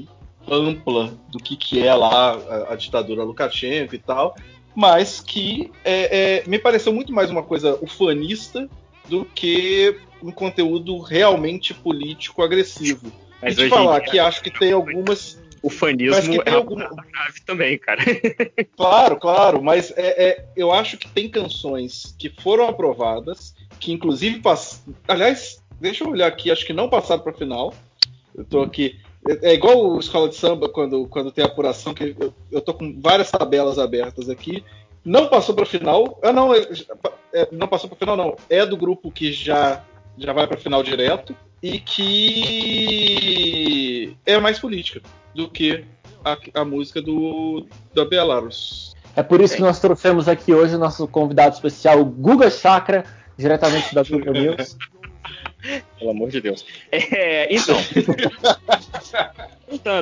ampla 0.49 1.13
do 1.29 1.37
que, 1.37 1.55
que 1.55 1.85
é 1.85 1.93
lá 1.93 2.33
a, 2.33 2.73
a 2.73 2.75
ditadura 2.75 3.23
Lukashenko 3.23 3.95
e 3.95 3.99
tal, 3.99 4.35
mas 4.75 5.19
que 5.19 5.71
é, 5.83 6.39
é, 6.39 6.43
me 6.47 6.57
pareceu 6.59 6.93
muito 6.93 7.13
mais 7.13 7.29
uma 7.29 7.43
coisa 7.43 7.77
ufanista 7.81 8.69
do 9.07 9.25
que 9.25 9.95
um 10.23 10.31
conteúdo 10.31 10.99
realmente 10.99 11.73
político 11.73 12.41
agressivo. 12.41 13.11
Mas 13.41 13.57
e 13.57 13.63
te 13.63 13.69
falar 13.69 13.99
dia, 13.99 14.11
que 14.11 14.19
acho 14.19 14.41
que 14.41 14.51
tem 14.51 14.71
algumas. 14.71 15.39
O 15.63 15.69
fanismo 15.69 16.41
é 16.43 16.51
alguma... 16.51 16.89
grave 16.89 17.41
também, 17.45 17.77
cara. 17.77 18.01
Claro, 18.75 19.17
claro, 19.17 19.61
mas 19.61 19.91
é, 19.95 20.29
é, 20.29 20.45
eu 20.55 20.71
acho 20.71 20.97
que 20.97 21.07
tem 21.07 21.29
canções 21.29 22.15
que 22.17 22.29
foram 22.29 22.67
aprovadas, 22.67 23.53
que 23.79 23.91
inclusive 23.91 24.39
pass... 24.39 24.83
Aliás, 25.07 25.61
deixa 25.79 26.03
eu 26.03 26.09
olhar 26.09 26.27
aqui, 26.27 26.49
acho 26.49 26.65
que 26.65 26.73
não 26.73 26.89
passaram 26.89 27.21
para 27.21 27.33
final. 27.33 27.75
Eu 28.33 28.43
tô 28.43 28.61
aqui. 28.61 28.99
É, 29.27 29.51
é 29.51 29.53
igual 29.53 29.77
o 29.77 29.99
Escola 29.99 30.29
de 30.29 30.35
Samba, 30.35 30.69
quando, 30.69 31.07
quando 31.07 31.31
tem 31.31 31.43
apuração, 31.43 31.93
que 31.93 32.15
eu, 32.19 32.33
eu 32.51 32.61
tô 32.61 32.73
com 32.73 32.99
várias 32.99 33.29
tabelas 33.29 33.77
abertas 33.77 34.29
aqui. 34.29 34.63
Não 35.03 35.27
passou 35.27 35.55
para 35.55 35.65
final. 35.65 36.19
Ah, 36.21 36.31
não, 36.31 36.53
é, 36.53 36.67
é 37.33 37.47
não 37.51 37.67
passou 37.67 37.89
para 37.89 37.97
final, 37.97 38.15
não. 38.15 38.35
É 38.49 38.65
do 38.65 38.77
grupo 38.77 39.11
que 39.11 39.31
já, 39.31 39.83
já 40.17 40.31
vai 40.33 40.47
para 40.47 40.57
final 40.57 40.83
direto 40.83 41.35
e 41.61 41.79
que 41.79 42.97
é 44.25 44.39
mais 44.39 44.59
política 44.59 45.01
do 45.33 45.49
que 45.49 45.85
a, 46.23 46.37
a 46.61 46.65
música 46.65 47.01
do 47.01 47.65
da 47.93 48.05
Belarus. 48.05 48.95
É 49.15 49.21
por 49.23 49.41
isso 49.41 49.55
que 49.55 49.61
nós 49.61 49.79
trouxemos 49.79 50.27
aqui 50.29 50.53
hoje 50.53 50.75
o 50.75 50.79
nosso 50.79 51.07
convidado 51.07 51.53
especial, 51.55 52.03
Guga 52.05 52.49
Chakra, 52.49 53.03
diretamente 53.37 53.93
da 53.93 54.03
Google 54.03 54.33
News. 54.33 54.77
Pelo 55.97 56.11
amor 56.11 56.29
de 56.29 56.41
Deus. 56.41 56.65
É, 56.91 57.53
então. 57.53 57.77
então, 59.71 59.95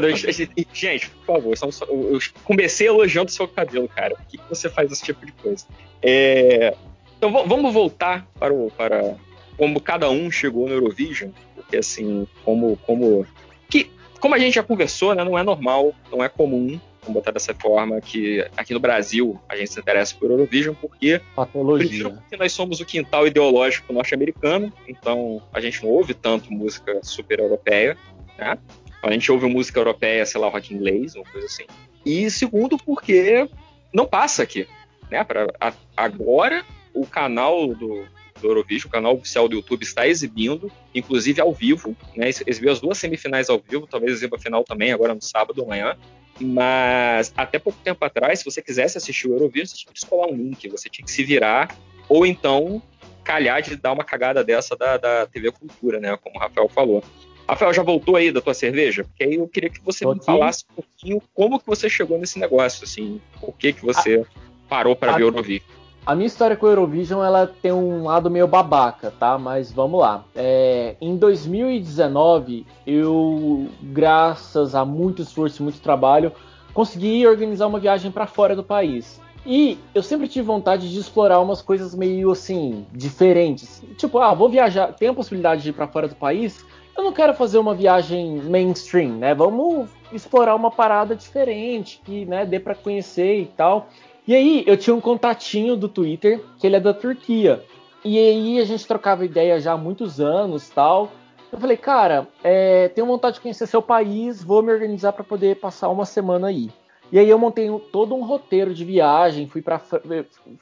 gente, 0.74 1.10
por 1.10 1.26
favor, 1.26 1.56
eu 1.90 2.20
comecei 2.44 2.88
elogiando 2.88 3.32
seu 3.32 3.48
cabelo, 3.48 3.88
cara. 3.88 4.16
Por 4.16 4.26
que 4.26 4.40
você 4.50 4.70
faz 4.70 4.92
esse 4.92 5.04
tipo 5.04 5.26
de 5.26 5.32
coisa? 5.34 5.66
É, 6.02 6.76
então 7.18 7.32
vamos 7.46 7.74
voltar 7.74 8.26
para, 8.40 8.54
o, 8.54 8.72
para 8.72 9.16
como 9.58 9.82
cada 9.82 10.10
um 10.10 10.32
chegou 10.32 10.68
no 10.68 10.74
Eurovision, 10.74 11.32
porque 11.54 11.78
assim, 11.78 12.26
como, 12.46 12.78
como, 12.78 13.28
que, 13.70 13.92
como 14.22 14.34
a 14.34 14.40
gente 14.40 14.56
já 14.56 14.64
conversou, 14.64 15.14
né, 15.14 15.24
não 15.24 15.38
é 15.38 15.44
normal, 15.44 15.94
não 16.10 16.24
é 16.24 16.30
comum 16.30 16.80
vamos 17.10 17.14
botar 17.14 17.32
dessa 17.32 17.54
forma, 17.54 18.00
que 18.00 18.46
aqui 18.56 18.74
no 18.74 18.80
Brasil 18.80 19.40
a 19.50 19.58
gente 19.58 19.72
se 19.72 19.80
interessa 19.80 20.16
por 20.16 20.30
Eurovision, 20.30 20.76
porque, 20.76 21.20
Patologia. 21.36 22.10
porque 22.10 22.38
nós 22.38 22.54
somos 22.54 22.80
o 22.80 22.86
quintal 22.86 23.28
ideológico 23.28 23.92
norte-americano, 23.92 24.72
então 24.88 25.42
a 25.52 25.60
gente 25.60 25.84
não 25.84 25.90
ouve 25.90 26.14
tanto 26.14 26.54
música 26.54 27.00
super 27.04 27.40
europeia, 27.40 27.98
né? 28.38 28.58
A 29.02 29.12
gente 29.12 29.32
ouve 29.32 29.48
música 29.48 29.80
europeia, 29.80 30.26
sei 30.26 30.40
lá, 30.40 30.50
rock 30.50 30.74
inglês, 30.74 31.16
uma 31.16 31.26
coisa 31.26 31.48
assim. 31.48 31.66
E 32.06 32.30
segundo, 32.30 32.78
porque 32.78 33.50
não 33.94 34.06
passa 34.06 34.44
aqui, 34.44 34.68
né? 35.10 35.24
Pra, 35.24 35.48
a, 35.60 35.74
agora 35.98 36.64
o 36.94 37.06
canal 37.06 37.74
do, 37.74 38.06
do 38.42 38.48
Eurovision, 38.48 38.88
o 38.88 38.92
canal 38.92 39.16
oficial 39.16 39.48
do 39.48 39.56
YouTube 39.56 39.84
está 39.84 40.08
exibindo, 40.08 40.72
inclusive 40.94 41.42
ao 41.42 41.54
vivo, 41.54 41.96
né? 42.16 42.30
Exibiu 42.46 42.72
as 42.72 42.80
duas 42.80 42.98
semifinais 42.98 43.50
ao 43.50 43.60
vivo, 43.60 43.88
talvez 43.88 44.14
exiba 44.14 44.38
a 44.38 44.40
final 44.40 44.64
também, 44.64 44.92
agora 44.92 45.16
no 45.16 45.22
sábado 45.22 45.64
amanhã. 45.64 45.96
Mas 46.40 47.34
até 47.36 47.60
pouco 47.60 47.80
tempo 47.84 48.04
atrás, 48.04 48.40
se 48.40 48.46
você 48.46 48.62
quisesse 48.62 48.98
assistir 48.98 49.28
o 49.28 49.34
Eurovision, 49.34 49.68
você 49.68 49.78
tinha 49.78 49.94
que 49.94 50.00
escolar 50.00 50.28
um 50.28 50.36
link, 50.36 50.68
você 50.70 50.90
tinha 50.90 51.06
que 51.06 51.12
se 51.12 51.24
virar, 51.24 51.76
ou 52.08 52.26
então 52.26 52.82
calhar 53.24 53.62
de 53.62 53.76
dar 53.76 53.92
uma 53.92 54.04
cagada 54.04 54.44
dessa 54.44 54.76
da, 54.76 54.98
da 54.98 55.28
TV 55.28 55.52
Cultura, 55.52 56.00
né? 56.00 56.18
Como 56.18 56.36
o 56.36 56.40
Rafael 56.40 56.68
falou. 56.70 57.04
Rafael, 57.48 57.74
já 57.74 57.84
voltou 57.84 58.16
aí 58.16 58.32
da 58.32 58.42
tua 58.42 58.54
cerveja? 58.54 59.04
Porque 59.04 59.24
aí 59.24 59.36
eu 59.36 59.48
queria 59.48 59.70
que 59.70 59.82
você 59.82 60.06
me 60.06 60.24
falasse 60.24 60.66
um 60.72 60.76
pouquinho 60.76 61.22
como 61.34 61.60
que 61.60 61.66
você 61.66 61.90
chegou 61.90 62.18
nesse 62.18 62.40
negócio, 62.40 62.84
assim, 62.84 63.20
por 63.40 63.54
que 63.54 63.74
que 63.74 63.84
você 63.84 64.24
a, 64.24 64.68
parou 64.70 64.96
para 64.96 65.14
ver 65.14 65.24
o 65.24 65.28
Eurovision. 65.28 65.79
A 66.10 66.16
minha 66.16 66.26
história 66.26 66.58
com 66.58 66.66
o 66.66 66.70
Eurovision 66.70 67.24
ela 67.24 67.46
tem 67.46 67.72
um 67.72 68.06
lado 68.06 68.32
meio 68.32 68.48
babaca, 68.48 69.14
tá? 69.20 69.38
Mas 69.38 69.72
vamos 69.72 70.00
lá. 70.00 70.24
É, 70.36 70.96
em 71.00 71.16
2019, 71.16 72.66
eu, 72.88 73.68
graças 73.80 74.74
a 74.74 74.84
muito 74.84 75.22
esforço 75.22 75.62
e 75.62 75.64
muito 75.64 75.80
trabalho, 75.80 76.32
consegui 76.74 77.28
organizar 77.28 77.68
uma 77.68 77.80
viagem 77.80 78.10
para 78.10 78.26
fora 78.26 78.56
do 78.56 78.64
país. 78.64 79.22
E 79.46 79.78
eu 79.94 80.02
sempre 80.02 80.28
tive 80.28 80.48
vontade 80.48 80.92
de 80.92 81.00
explorar 81.00 81.40
umas 81.42 81.62
coisas 81.62 81.94
meio 81.94 82.32
assim, 82.32 82.88
diferentes. 82.92 83.84
Tipo, 83.96 84.18
ah, 84.18 84.34
vou 84.34 84.50
viajar, 84.50 84.88
tem 84.94 85.10
a 85.10 85.14
possibilidade 85.14 85.62
de 85.62 85.70
ir 85.70 85.74
para 85.74 85.86
fora 85.86 86.08
do 86.08 86.16
país? 86.16 86.66
Eu 86.98 87.04
não 87.04 87.14
quero 87.14 87.36
fazer 87.36 87.60
uma 87.60 87.76
viagem 87.76 88.42
mainstream, 88.42 89.12
né? 89.12 89.36
Vamos 89.36 89.88
explorar 90.12 90.56
uma 90.56 90.72
parada 90.72 91.16
diferente, 91.16 92.02
que 92.04 92.26
né, 92.26 92.48
dê 92.48 92.60
para 92.60 92.74
conhecer 92.74 93.42
e 93.42 93.46
tal. 93.46 93.88
E 94.30 94.36
aí 94.36 94.64
eu 94.68 94.78
tinha 94.78 94.96
um 94.96 95.02
contatinho 95.02 95.76
do 95.76 95.90
Twitter, 95.90 96.40
que 96.60 96.68
ele 96.68 96.76
é 96.76 96.80
da 96.80 96.94
Turquia. 96.94 97.66
E 98.06 98.16
aí 98.16 98.60
a 98.60 98.64
gente 98.64 98.86
trocava 98.86 99.26
ideia 99.26 99.60
já 99.60 99.74
há 99.74 99.78
muitos 99.78 100.22
anos 100.22 100.70
tal. 100.70 101.12
Eu 101.52 101.60
falei, 101.60 101.76
cara, 101.76 102.28
é, 102.44 102.90
tenho 102.90 103.08
vontade 103.08 103.38
de 103.38 103.42
conhecer 103.42 103.66
seu 103.66 103.82
país, 103.82 104.44
vou 104.44 104.62
me 104.62 104.72
organizar 104.72 105.14
para 105.14 105.24
poder 105.24 105.56
passar 105.56 105.90
uma 105.90 106.06
semana 106.06 106.50
aí. 106.50 106.70
E 107.12 107.18
aí 107.18 107.28
eu 107.28 107.40
montei 107.40 107.68
todo 107.92 108.14
um 108.14 108.24
roteiro 108.24 108.72
de 108.72 108.86
viagem, 108.86 109.48
fui 109.48 109.64
para 109.64 109.82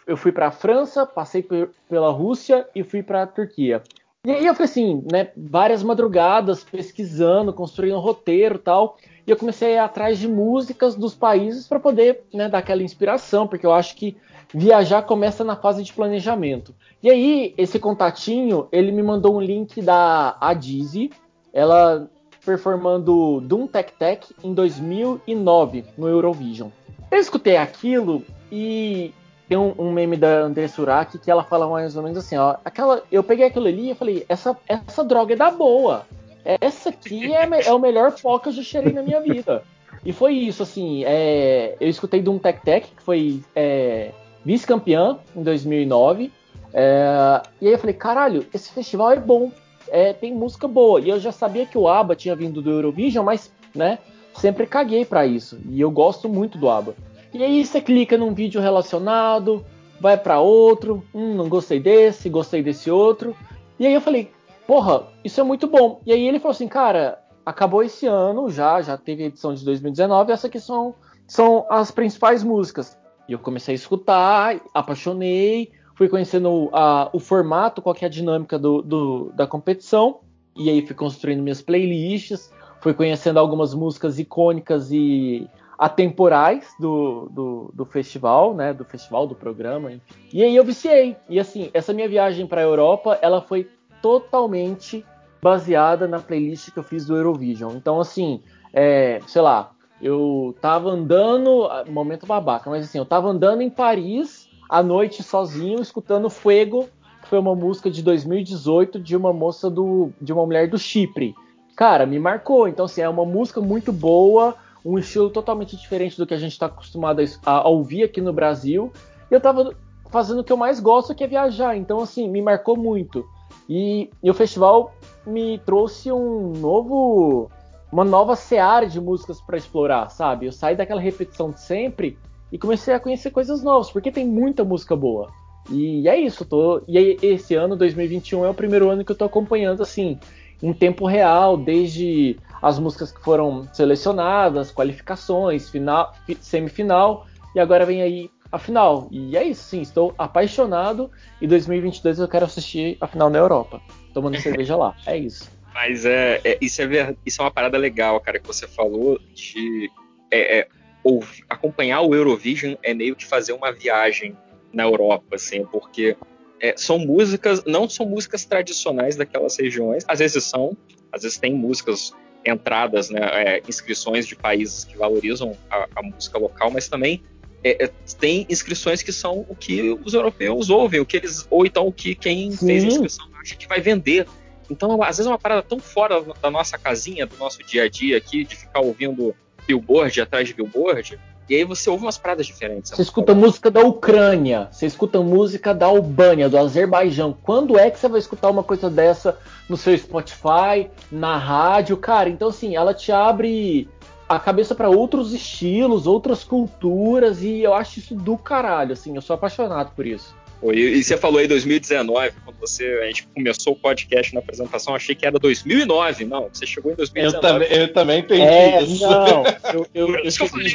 eu 0.08 0.16
fui 0.16 0.32
para 0.32 0.48
a 0.48 0.52
França, 0.52 1.06
passei 1.06 1.46
pela 1.90 2.10
Rússia 2.10 2.66
e 2.74 2.86
fui 2.86 3.04
para 3.04 3.24
a 3.24 3.28
Turquia. 3.28 3.84
E 4.28 4.32
aí 4.32 4.46
eu 4.46 4.54
falei 4.54 4.70
assim, 4.70 5.06
né, 5.10 5.30
várias 5.38 5.82
madrugadas 5.82 6.62
pesquisando, 6.62 7.54
construindo 7.54 7.96
um 7.96 8.02
roteiro 8.02 8.60
tal. 8.60 8.98
E 9.26 9.32
eu 9.32 9.38
comecei 9.38 9.70
a 9.70 9.72
ir 9.72 9.78
atrás 9.78 10.20
de 10.20 10.28
músicas 10.28 10.96
dos 10.96 11.16
países 11.16 11.66
para 11.66 11.80
poder 11.80 12.26
né, 12.34 12.50
dar 12.50 12.58
aquela 12.58 12.84
inspiração, 12.84 13.48
porque 13.48 13.66
eu 13.66 13.72
acho 13.72 13.96
que 13.96 14.18
viajar 14.54 15.04
começa 15.04 15.46
na 15.46 15.56
fase 15.56 15.82
de 15.82 15.94
planejamento. 15.94 16.76
E 17.02 17.10
aí, 17.10 17.54
esse 17.58 17.80
contatinho, 17.80 18.68
ele 18.70 18.92
me 18.92 19.02
mandou 19.02 19.34
um 19.34 19.40
link 19.40 19.82
da 19.82 20.36
Adizi, 20.42 21.10
ela 21.54 22.12
performando 22.46 23.40
Doom 23.40 23.66
Tech 23.66 23.94
Tech 23.94 24.28
em 24.44 24.54
2009 24.54 25.86
no 25.98 26.06
Eurovision. 26.06 26.68
Eu 27.10 27.18
escutei 27.18 27.56
aquilo 27.56 28.22
e 28.52 29.14
tem 29.48 29.58
um, 29.58 29.74
um 29.78 29.92
meme 29.92 30.18
da 30.18 30.42
André 30.42 30.68
Surak 30.68 31.18
que 31.18 31.32
ela 31.32 31.44
fala 31.44 31.68
mais 31.68 31.96
ou 31.96 32.04
menos 32.04 32.18
assim, 32.18 32.36
ó, 32.38 32.58
aquela, 32.66 33.04
eu 33.12 33.24
peguei 33.24 33.46
aquilo 33.46 33.68
ali 33.68 33.92
e 33.92 33.96
falei, 33.96 34.26
essa, 34.28 34.58
essa 34.68 35.04
droga 35.04 35.34
é 35.34 35.38
da 35.38 35.50
boa. 35.50 36.06
Essa 36.44 36.90
aqui 36.90 37.34
é, 37.34 37.48
é 37.66 37.74
o 37.74 37.80
melhor 37.80 38.14
pó 38.22 38.40
que 38.40 38.50
eu 38.50 38.54
já 38.54 38.64
cheirei 38.64 38.94
na 38.94 39.02
minha 39.02 39.20
vida. 39.22 39.64
E 40.06 40.14
foi 40.14 40.34
isso, 40.34 40.64
assim, 40.64 41.04
é, 41.06 41.76
eu 41.80 41.90
escutei 41.90 42.22
Doom 42.22 42.38
Tech 42.38 42.62
Tech, 42.62 42.90
que 42.96 43.04
foi 43.04 43.42
é, 43.54 44.12
vice-campeã 44.46 45.18
em 45.36 45.44
2009. 45.44 46.32
É, 46.74 47.42
e 47.60 47.68
aí 47.68 47.74
eu 47.74 47.78
falei, 47.78 47.94
caralho, 47.94 48.46
esse 48.54 48.72
festival 48.72 49.12
é 49.12 49.20
bom, 49.20 49.52
é, 49.90 50.14
tem 50.14 50.34
música 50.34 50.68
boa. 50.68 51.02
E 51.02 51.10
eu 51.10 51.20
já 51.20 51.34
sabia 51.34 51.66
que 51.66 51.78
o 51.78 51.88
ABBA 51.88 52.16
tinha 52.16 52.36
vindo 52.36 52.62
do 52.62 52.72
Eurovision, 52.72 53.26
mas, 53.26 53.52
né, 53.76 54.00
sempre 54.34 54.66
caguei 54.66 55.04
para 55.04 55.26
isso. 55.26 55.60
E 55.70 55.82
eu 55.82 55.92
gosto 55.92 56.30
muito 56.30 56.58
do 56.58 56.70
ABBA. 56.70 56.96
E 57.34 57.44
aí 57.44 57.66
você 57.66 57.82
clica 57.82 58.18
num 58.18 58.34
vídeo 58.34 58.62
relacionado, 58.62 59.66
vai 60.00 60.18
para 60.18 60.40
outro, 60.40 61.04
hum, 61.14 61.36
não 61.36 61.50
gostei 61.50 61.80
desse, 61.80 62.30
gostei 62.30 62.62
desse 62.62 62.90
outro. 62.90 63.36
E 63.80 63.86
aí 63.86 63.94
eu 63.94 64.02
falei, 64.02 64.32
porra, 64.66 65.08
isso 65.24 65.40
é 65.40 65.44
muito 65.44 65.68
bom. 65.68 66.02
E 66.06 66.12
aí 66.12 66.28
ele 66.28 66.40
falou 66.40 66.52
assim, 66.52 66.68
cara, 66.68 67.20
acabou 67.46 67.84
esse 67.84 68.06
ano 68.06 68.50
já, 68.50 68.82
já 68.82 68.98
teve 68.98 69.24
a 69.24 69.28
edição 69.28 69.54
de 69.54 69.64
2019, 69.64 70.32
essa 70.32 70.48
aqui 70.48 70.60
são, 70.60 70.96
são 71.26 71.66
as 71.70 71.92
principais 71.92 72.44
músicas. 72.44 72.98
E 73.28 73.34
eu 73.34 73.40
comecei 73.40 73.74
a 73.74 73.76
escutar, 73.76 74.60
apaixonei, 74.74 75.72
fui 75.96 76.08
conhecendo 76.08 76.70
a, 76.74 77.10
o 77.12 77.20
formato, 77.20 77.82
qual 77.82 77.96
é 78.02 78.06
a 78.06 78.10
dinâmica 78.10 78.58
do, 78.58 78.82
do, 78.82 79.32
da 79.34 79.48
competição, 79.48 80.20
e 80.56 80.70
aí 80.70 80.86
fui 80.86 80.96
construindo 80.96 81.42
minhas 81.42 81.62
playlists, 81.62 82.52
fui 82.82 82.94
conhecendo 82.94 83.40
algumas 83.40 83.74
músicas 83.74 84.20
icônicas 84.20 84.92
e 84.92 85.50
atemporais 85.78 86.74
do, 86.80 87.30
do, 87.32 87.72
do, 87.74 87.86
festival, 87.86 88.56
né, 88.56 88.74
do 88.74 88.84
festival, 88.84 89.28
do 89.28 89.36
programa, 89.36 89.92
enfim. 89.92 90.16
E 90.34 90.44
aí 90.44 90.56
eu 90.56 90.64
viciei. 90.64 91.16
E 91.30 91.40
assim, 91.40 91.70
essa 91.74 91.94
minha 91.94 92.10
viagem 92.10 92.48
para 92.48 92.62
a 92.62 92.64
Europa, 92.64 93.20
ela 93.22 93.42
foi 93.42 93.70
totalmente 94.02 95.06
baseada 95.42 96.08
na 96.08 96.20
playlist 96.20 96.72
que 96.72 96.80
eu 96.80 96.84
fiz 96.84 97.06
do 97.06 97.16
Eurovision. 97.16 97.76
Então, 97.76 98.00
assim, 98.00 98.42
é, 98.74 99.20
sei 99.28 99.42
lá, 99.42 99.72
eu 100.02 100.56
tava 100.60 100.90
andando, 100.90 101.70
momento 101.88 102.26
babaca, 102.26 102.70
mas 102.70 102.86
assim, 102.86 102.98
eu 102.98 103.06
tava 103.06 103.30
andando 103.30 103.62
em 103.62 103.70
Paris 103.70 104.50
à 104.70 104.82
noite 104.82 105.22
sozinho, 105.22 105.82
escutando 105.82 106.30
Fuego, 106.30 106.88
que 107.22 107.28
foi 107.28 107.38
uma 107.40 107.56
música 107.56 107.90
de 107.90 108.02
2018 108.02 109.00
de 109.00 109.16
uma 109.16 109.32
moça 109.32 109.70
do, 109.70 110.12
de 110.20 110.34
uma 110.34 110.46
mulher 110.46 110.68
do 110.70 110.78
Chipre. 110.78 111.36
Cara, 111.76 112.08
me 112.08 112.18
marcou. 112.18 112.68
Então, 112.68 112.86
assim, 112.86 113.02
é 113.02 113.10
uma 113.10 113.26
música 113.26 113.62
muito 113.62 113.94
boa, 113.94 114.56
um 114.86 114.98
estilo 114.98 115.30
totalmente 115.30 115.76
diferente 115.76 116.18
do 116.18 116.26
que 116.26 116.34
a 116.34 116.38
gente 116.38 116.54
está 116.54 116.68
acostumado 116.68 117.22
a, 117.46 117.68
ouvir 117.68 118.04
aqui 118.04 118.22
no 118.22 118.34
Brasil. 118.34 118.92
E 119.30 119.34
eu 119.34 119.42
tava 119.42 119.76
fazendo 120.10 120.40
o 120.40 120.44
que 120.44 120.52
eu 120.52 120.58
mais 120.58 120.80
gosto, 120.80 121.14
que 121.14 121.24
é 121.24 121.28
viajar. 121.28 121.76
Então, 121.76 122.00
assim, 122.00 122.30
me 122.30 122.42
marcou 122.42 122.78
muito. 122.78 123.26
E, 123.70 124.10
e 124.24 124.30
o 124.30 124.34
festival 124.34 124.94
me 125.26 125.60
trouxe 125.60 126.12
um 126.12 126.54
novo 126.54 127.50
uma 127.92 128.04
nova 128.04 128.36
seara 128.36 128.86
de 128.86 129.00
músicas 129.00 129.40
para 129.42 129.58
explorar, 129.58 130.10
sabe? 130.10 130.46
Eu 130.46 130.52
saí 130.52 130.76
daquela 130.76 131.00
repetição 131.00 131.52
de 131.52 131.62
sempre 131.62 132.18
e 132.52 132.58
comecei 132.58 132.94
a 132.94 133.00
conhecer 133.00 133.32
coisas 133.32 133.64
novas, 133.64 133.90
porque 133.90 134.12
tem 134.12 134.26
muita 134.26 134.64
música 134.64 134.96
boa. 134.96 135.32
E 135.70 136.08
é 136.08 136.18
isso, 136.18 136.46
tô. 136.46 136.82
E 136.88 137.18
esse 137.22 137.56
ano, 137.56 137.76
2021, 137.76 138.46
é 138.46 138.50
o 138.50 138.54
primeiro 138.54 138.90
ano 138.90 139.04
que 139.04 139.12
eu 139.12 139.16
tô 139.16 139.26
acompanhando 139.26 139.82
assim, 139.82 140.18
em 140.62 140.74
tempo 140.74 141.06
real, 141.06 141.58
desde 141.58 142.38
as 142.62 142.80
músicas 142.80 143.12
que 143.12 143.24
foram 143.24 143.68
selecionadas, 143.74 144.72
qualificações, 144.72 145.70
final, 145.70 146.14
semifinal, 146.42 147.28
e 147.56 147.60
agora 147.60 147.86
vem 147.86 148.02
aí 148.02 148.30
a 148.52 148.58
final. 148.58 149.08
E 149.12 149.38
é 149.38 149.44
isso, 149.44 149.64
sim, 149.64 149.82
estou 149.82 150.14
apaixonado 150.18 151.12
e 151.42 151.48
2022 151.48 152.20
eu 152.20 152.28
quero 152.28 152.46
assistir 152.46 152.98
a 153.00 153.08
final 153.08 153.30
na 153.30 153.38
Europa, 153.38 153.82
tomando 154.14 154.40
cerveja 154.40 154.76
lá. 154.76 154.96
É 155.06 155.18
isso. 155.18 155.50
Mas 155.74 156.06
é, 156.06 156.42
é, 156.44 156.58
isso, 156.60 156.82
é 156.82 156.88
ver, 156.88 157.18
isso 157.24 157.40
é 157.40 157.46
uma 157.46 157.52
parada 157.52 157.78
legal, 157.78 158.20
cara, 158.20 158.40
que 158.40 158.48
você 158.48 158.68
falou 158.68 159.20
de 159.36 159.92
é, 160.32 160.60
é, 160.60 160.68
ouvir, 161.04 161.44
acompanhar 161.48 162.02
o 162.02 162.16
Eurovision 162.16 162.74
é 162.82 162.96
meio 162.96 163.16
que 163.16 163.24
fazer 163.24 163.54
uma 163.54 163.72
viagem 163.72 164.36
na 164.74 164.84
Europa, 164.84 165.36
assim, 165.36 165.64
porque 165.66 166.18
é, 166.60 166.76
são 166.78 167.00
músicas, 167.00 167.64
não 167.66 167.90
são 167.90 168.06
músicas 168.06 168.46
tradicionais 168.46 169.16
daquelas 169.16 169.58
regiões, 169.58 170.04
às 170.08 170.20
vezes 170.20 170.44
são, 170.44 170.76
às 171.12 171.24
vezes 171.24 171.38
tem 171.38 171.54
músicas 171.54 172.12
entradas, 172.46 173.10
né, 173.10 173.20
é, 173.22 173.62
inscrições 173.68 174.26
de 174.26 174.36
países 174.36 174.86
que 174.86 174.98
valorizam 174.98 175.56
a, 175.70 175.88
a 175.96 176.04
música 176.04 176.38
local, 176.38 176.72
mas 176.72 176.88
também 176.88 177.22
é, 177.64 177.86
é, 177.86 177.92
tem 178.20 178.46
inscrições 178.50 179.02
que 179.02 179.12
são 179.12 179.46
o 179.50 179.56
que 179.56 179.98
os 180.04 180.14
europeus 180.14 180.70
ouvem, 180.70 181.00
o 181.00 181.06
que 181.06 181.18
eles 181.18 181.46
ou 181.50 181.66
então 181.66 181.88
o 181.88 181.92
que 181.92 182.16
quem 182.16 182.52
Sim. 182.52 182.68
fez 182.68 182.84
a 182.84 182.88
inscrição 182.88 183.28
acha 183.48 183.56
que 183.56 183.68
vai 183.68 183.80
vender. 183.80 184.28
Então, 184.70 185.02
às 185.02 185.18
vezes 185.18 185.28
é 185.28 185.30
uma 185.30 185.40
parada 185.40 185.64
tão 185.64 185.80
fora 185.80 186.22
da 186.42 186.52
nossa 186.52 186.78
casinha, 186.78 187.26
do 187.26 187.38
nosso 187.38 187.64
dia 187.64 187.84
a 187.84 187.90
dia 187.90 188.18
aqui, 188.18 188.44
de 188.44 188.56
ficar 188.56 188.82
ouvindo 188.82 189.34
billboard 189.66 190.20
atrás 190.22 190.48
de 190.48 190.54
billboard, 190.54 191.18
e 191.50 191.56
aí 191.56 191.64
você 191.64 191.90
ouve 191.90 192.04
umas 192.04 192.18
paradas 192.18 192.46
diferentes. 192.46 192.92
Você 192.92 193.02
escuta 193.02 193.34
música 193.34 193.72
da 193.72 193.82
Ucrânia, 193.82 194.68
você 194.72 194.86
escuta 194.86 195.22
música 195.22 195.74
da 195.74 195.86
Albânia, 195.86 196.50
do 196.50 196.58
Azerbaijão. 196.58 197.36
Quando 197.42 197.78
é 197.78 197.90
que 197.90 198.00
você 198.00 198.08
vai 198.08 198.20
escutar 198.20 198.50
uma 198.50 198.64
coisa 198.64 198.90
dessa 198.90 199.38
no 199.70 199.78
seu 199.78 199.98
Spotify, 199.98 200.90
na 201.12 201.38
rádio? 201.38 201.96
Cara, 201.98 202.30
então 202.30 202.50
assim, 202.50 202.76
ela 202.76 202.94
te 202.94 203.12
abre 203.12 203.90
a 204.28 204.40
cabeça 204.40 204.76
para 204.76 204.90
outros 204.90 205.34
estilos, 205.34 206.06
outras 206.06 206.44
culturas, 206.44 207.42
e 207.42 207.62
eu 207.62 207.74
acho 207.74 208.00
isso 208.00 208.14
do 208.14 208.38
caralho, 208.38 208.92
assim, 208.92 209.16
eu 209.16 209.22
sou 209.22 209.34
apaixonado 209.34 209.92
por 209.96 210.06
isso. 210.06 210.36
E, 210.64 211.04
você 211.04 211.16
falou 211.18 211.40
aí 211.40 211.48
2019, 211.48 212.32
quando 212.44 212.58
você, 212.58 213.00
a 213.04 213.06
gente 213.06 213.28
começou 213.28 213.74
o 213.74 213.76
podcast 213.76 214.34
na 214.34 214.40
apresentação, 214.40 214.96
achei 214.96 215.14
que 215.14 215.26
era 215.26 215.38
2009. 215.38 216.26
Não, 216.26 216.50
você 216.52 216.66
chegou 216.66 216.92
em 216.92 216.96
2019. 216.96 217.36
Eu 217.36 217.42
também, 217.42 217.78
eu 217.80 217.94
também 217.94 218.20
entendi 218.20 218.42
é, 218.42 218.82
isso. 218.82 219.08
Não, 219.08 219.44
eu, 219.74 219.88
eu, 219.94 220.16
eu, 220.18 220.24
eu 220.24 220.32
falei, 220.32 220.74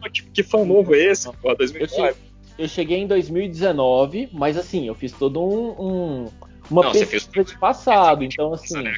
pô, 0.00 0.10
tipo, 0.10 0.30
que 0.32 0.42
fã 0.42 0.64
novo 0.64 0.94
é 0.94 1.04
esse? 1.04 1.30
Pô, 1.40 1.54
2009. 1.54 2.14
Eu 2.58 2.68
cheguei 2.68 2.98
em 2.98 3.06
2019, 3.06 4.28
mas 4.32 4.56
assim, 4.58 4.86
eu 4.86 4.94
fiz 4.94 5.12
todo 5.12 5.40
um, 5.40 5.70
um 5.80 6.26
uma 6.70 6.84
não, 6.84 6.92
pesquisa 6.92 7.44
de 7.44 7.58
passado, 7.58 8.22
então 8.22 8.52
assim, 8.52 8.80
né, 8.80 8.96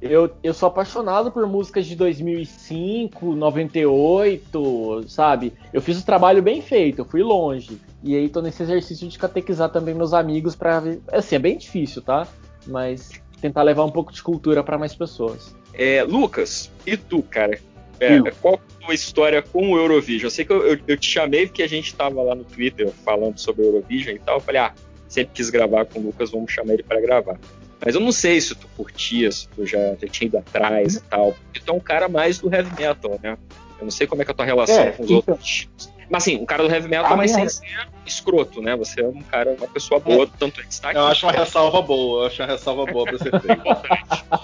eu, 0.00 0.30
eu 0.42 0.54
sou 0.54 0.68
apaixonado 0.68 1.30
por 1.30 1.46
músicas 1.46 1.86
de 1.86 1.94
2005, 1.94 3.34
98, 3.34 5.04
sabe? 5.06 5.52
Eu 5.72 5.82
fiz 5.82 6.00
o 6.00 6.06
trabalho 6.06 6.42
bem 6.42 6.62
feito, 6.62 7.00
eu 7.00 7.04
fui 7.04 7.22
longe. 7.22 7.78
E 8.02 8.16
aí 8.16 8.28
tô 8.28 8.40
nesse 8.40 8.62
exercício 8.62 9.06
de 9.06 9.18
catequizar 9.18 9.70
também 9.70 9.94
meus 9.94 10.14
amigos 10.14 10.56
para 10.56 10.82
assim, 11.12 11.36
é 11.36 11.38
bem 11.38 11.58
difícil, 11.58 12.00
tá? 12.00 12.26
Mas 12.66 13.10
tentar 13.40 13.62
levar 13.62 13.84
um 13.84 13.90
pouco 13.90 14.12
de 14.12 14.22
cultura 14.22 14.64
para 14.64 14.78
mais 14.78 14.94
pessoas. 14.94 15.54
É, 15.74 16.02
Lucas, 16.02 16.70
e 16.86 16.96
tu, 16.96 17.22
cara? 17.22 17.58
É, 17.98 18.18
qual 18.40 18.54
a 18.54 18.84
tua 18.84 18.94
história 18.94 19.42
com 19.42 19.72
o 19.72 19.76
Eurovision? 19.76 20.24
Eu 20.24 20.30
sei 20.30 20.46
que 20.46 20.52
eu, 20.52 20.66
eu, 20.66 20.78
eu, 20.88 20.96
te 20.96 21.06
chamei 21.06 21.46
porque 21.46 21.62
a 21.62 21.68
gente 21.68 21.94
tava 21.94 22.22
lá 22.22 22.34
no 22.34 22.44
Twitter 22.44 22.90
falando 23.04 23.38
sobre 23.38 23.62
o 23.62 23.66
Eurovision 23.66 24.16
e 24.16 24.18
tal. 24.18 24.36
Eu 24.36 24.40
falei, 24.40 24.62
ah, 24.62 24.72
sempre 25.06 25.34
quis 25.34 25.50
gravar 25.50 25.84
com 25.84 25.98
o 25.98 26.02
Lucas, 26.04 26.30
vamos 26.30 26.50
chamar 26.50 26.72
ele 26.72 26.82
para 26.82 26.98
gravar. 27.02 27.38
Mas 27.84 27.94
eu 27.94 28.00
não 28.00 28.12
sei 28.12 28.40
se 28.40 28.54
tu 28.54 28.68
curtia, 28.76 29.30
se 29.32 29.48
tu 29.48 29.66
já, 29.66 29.94
já 29.94 30.08
tinha 30.08 30.28
ido 30.28 30.38
atrás 30.38 30.96
e 30.96 31.00
tal. 31.02 31.32
Porque 31.44 31.60
tu 31.60 31.70
é 31.70 31.74
um 31.74 31.80
cara 31.80 32.08
mais 32.08 32.38
do 32.38 32.52
heavy 32.52 32.70
metal, 32.78 33.18
né? 33.22 33.38
Eu 33.78 33.84
não 33.84 33.90
sei 33.90 34.06
como 34.06 34.20
é 34.20 34.24
que 34.24 34.30
é 34.30 34.32
a 34.32 34.36
tua 34.36 34.44
relação 34.44 34.80
é, 34.80 34.90
com 34.92 35.04
os 35.04 35.10
então... 35.10 35.34
outros 35.34 35.68
Mas 36.10 36.24
assim, 36.24 36.36
um 36.36 36.44
cara 36.44 36.66
do 36.66 36.74
heavy 36.74 36.88
metal, 36.88 37.16
mas 37.16 37.30
sem 37.30 37.48
ser 37.48 37.62
escroto, 38.04 38.60
né? 38.60 38.76
Você 38.76 39.00
é 39.00 39.06
um 39.06 39.22
cara, 39.22 39.54
uma 39.56 39.68
pessoa 39.68 40.00
boa, 40.00 40.24
é. 40.24 40.28
tanto 40.38 40.60
é 40.60 40.64
que 40.64 40.72
está 40.72 40.90
aqui. 40.90 40.98
Eu 40.98 41.06
acho 41.06 41.24
uma 41.24 41.32
ressalva 41.32 41.80
boa, 41.80 42.22
eu 42.22 42.26
acho 42.26 42.42
uma 42.42 42.48
ressalva 42.48 42.86
boa 42.86 43.04
pra 43.04 43.18
ser 43.18 43.40
feita. 43.40 43.82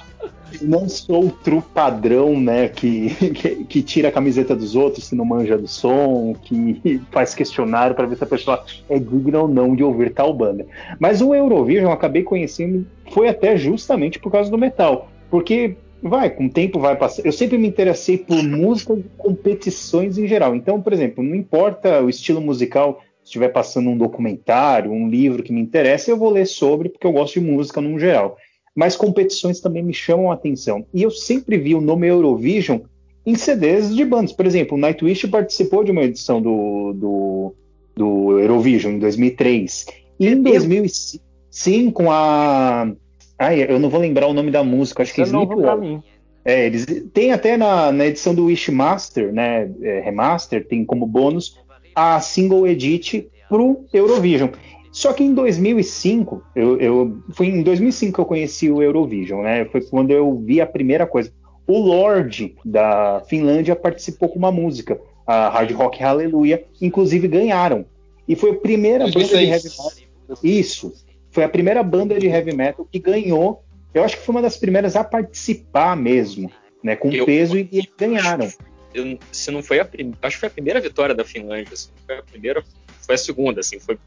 não 0.63 0.89
sou 0.89 1.27
o 1.27 1.31
true 1.31 1.63
padrão, 1.75 2.41
né, 2.41 2.69
que, 2.69 3.15
que, 3.33 3.65
que, 3.65 3.83
tira 3.83 4.09
a 4.09 4.13
camiseta 4.13 4.55
dos 4.55 4.75
outros 4.77 5.05
se 5.05 5.15
não 5.15 5.25
manja 5.25 5.59
do 5.59 5.67
som, 5.67 6.35
que 6.43 7.03
faz 7.11 7.35
questionário 7.35 7.95
para 7.95 8.07
ver 8.07 8.17
se 8.17 8.25
a 8.25 8.29
pessoa 8.29 8.65
é 8.89 8.99
digna 8.99 9.41
ou 9.41 9.49
não 9.49 9.75
de 9.75 9.83
ouvir 9.83 10.13
tal 10.13 10.33
banda. 10.33 10.67
Mas 10.99 11.21
o 11.21 11.35
Eurovision 11.35 11.87
eu 11.87 11.93
acabei 11.93 12.23
conhecendo, 12.23 12.87
foi 13.13 13.29
até 13.29 13.57
justamente 13.57 14.19
por 14.19 14.31
causa 14.31 14.51
do 14.51 14.59
metal. 14.59 15.09
Porque 15.31 15.77
vai, 16.03 16.31
com 16.31 16.47
o 16.47 16.51
tempo 16.51 16.79
vai 16.79 16.97
passar. 16.97 17.25
Eu 17.25 17.33
sempre 17.33 17.59
me 17.59 17.69
interessei 17.69 18.19
por 18.19 18.43
música 18.43 18.95
e 18.95 19.05
competições 19.17 20.19
em 20.19 20.27
geral. 20.27 20.55
Então, 20.55 20.81
por 20.81 20.93
exemplo, 20.93 21.23
não 21.23 21.35
importa 21.35 22.03
o 22.03 22.09
estilo 22.09 22.41
musical, 22.41 23.01
se 23.23 23.31
estiver 23.31 23.49
passando 23.49 23.91
um 23.91 23.99
documentário, 23.99 24.93
um 24.93 25.09
livro 25.09 25.43
que 25.43 25.53
me 25.53 25.61
interessa, 25.61 26.11
eu 26.11 26.17
vou 26.17 26.31
ler 26.31 26.47
sobre, 26.47 26.89
porque 26.89 27.07
eu 27.07 27.13
gosto 27.13 27.41
de 27.41 27.47
música 27.47 27.81
no 27.81 27.99
geral. 27.99 28.37
mas 28.75 28.95
competições 28.95 29.59
também 29.59 29.83
me 29.83 29.95
chamam 29.95 30.31
a 30.31 30.35
atenção. 30.35 30.87
E 30.93 31.03
eu 31.03 31.11
sempre 31.11 31.57
vi 31.57 31.75
o 31.75 31.81
nome 31.81 32.07
Eurovision 32.07 32.81
em 33.25 33.35
CDs 33.35 33.95
de 33.95 34.05
bandas. 34.05 34.33
Por 34.33 34.47
exemplo, 34.47 34.77
o 34.77 34.81
Nightwish 34.81 35.27
participou 35.29 35.83
de 35.83 35.91
uma 35.91 36.05
edição 36.05 36.41
do, 36.41 36.93
do, 36.93 37.55
do 37.97 38.39
Eurovision 38.39 38.95
em 38.95 38.99
2003. 38.99 39.87
E 40.21 40.29
em 40.29 40.43
2005, 40.43 41.25
sim, 41.51 41.91
com 41.91 42.11
a. 42.11 42.93
Ai, 43.39 43.67
eu 43.69 43.79
não 43.79 43.91
vou 43.91 44.01
lembrar 44.01 44.27
o 44.27 44.33
nome 44.33 44.51
da 44.51 44.65
música, 44.65 45.03
acho 45.03 45.15
que 45.15 45.21
é 45.21 45.25
Sleepwalk. 45.25 46.01
É, 46.45 46.65
eles 46.65 46.87
tem 47.13 47.33
até 47.33 47.57
na, 47.57 47.91
na 47.91 48.07
edição 48.07 48.35
do 48.35 48.45
Wishmaster, 48.45 49.33
né, 49.33 49.69
é, 49.83 50.01
remaster, 50.01 50.65
tem 50.65 50.85
como 50.85 51.05
bônus 51.05 51.59
a 51.95 52.21
single 52.21 52.67
edit 52.67 53.29
pro 53.49 53.85
Eurovision. 53.93 54.51
Só 54.93 55.13
que 55.13 55.25
em 55.25 55.35
2005, 55.35 56.43
eu, 56.55 56.81
eu 56.81 57.19
foi 57.35 57.49
em 57.49 57.63
2005 57.63 58.15
que 58.15 58.21
eu 58.21 58.25
conheci 58.25 58.71
o 58.71 58.83
Eurovision, 58.83 59.43
né? 59.43 59.65
Foi 59.67 59.83
quando 59.83 60.11
eu 60.11 60.39
vi 60.39 60.61
a 60.61 60.67
primeira 60.67 61.07
coisa. 61.07 61.31
O 61.67 61.79
Lorde 61.79 62.55
da 62.65 63.23
Finlândia 63.29 63.77
participou 63.77 64.29
com 64.29 64.39
uma 64.39 64.53
música, 64.53 64.99
a 65.27 65.49
Hard 65.49 65.71
Rock 65.73 66.03
Hallelujah, 66.03 66.63
inclusive 66.81 67.29
ganharam. 67.29 67.85
E 68.27 68.35
foi 68.35 68.53
a 68.53 68.55
primeira 68.55 69.11
2006. 69.11 69.31
banda 69.31 69.45
de 69.45 69.51
heavy 69.51 69.69
metal. 69.69 70.39
Isso. 70.43 70.93
Foi 71.37 71.45
a 71.45 71.49
primeira 71.51 71.83
banda 71.83 72.19
de 72.19 72.29
heavy 72.29 72.55
metal 72.55 72.89
que 72.91 72.99
ganhou 72.99 73.63
eu 73.93 74.03
acho 74.03 74.17
que 74.17 74.23
foi 74.25 74.35
uma 74.35 74.41
das 74.43 74.57
primeiras 74.57 74.97
a 74.97 75.05
participar 75.05 75.95
mesmo, 75.95 76.51
né? 76.83 76.97
Com 76.97 77.11
eu, 77.11 77.27
peso 77.27 77.59
e, 77.59 77.69
e 77.71 77.89
ganharam. 77.99 78.51
Eu, 78.95 79.19
se 79.31 79.51
não 79.51 79.63
foi 79.63 79.81
a 79.81 79.85
primeira, 79.85 80.19
acho 80.23 80.37
que 80.37 80.41
foi 80.41 80.47
a 80.49 80.53
primeira 80.53 80.81
vitória 80.81 81.15
da 81.15 81.25
Finlândia, 81.25 81.75
assim, 81.75 81.91
foi 82.07 82.17
a 82.17 82.23
primeira, 82.23 82.63
foi 83.05 83.15
a 83.15 83.19
segunda, 83.19 83.61
assim, 83.61 83.79
foi, 83.79 83.99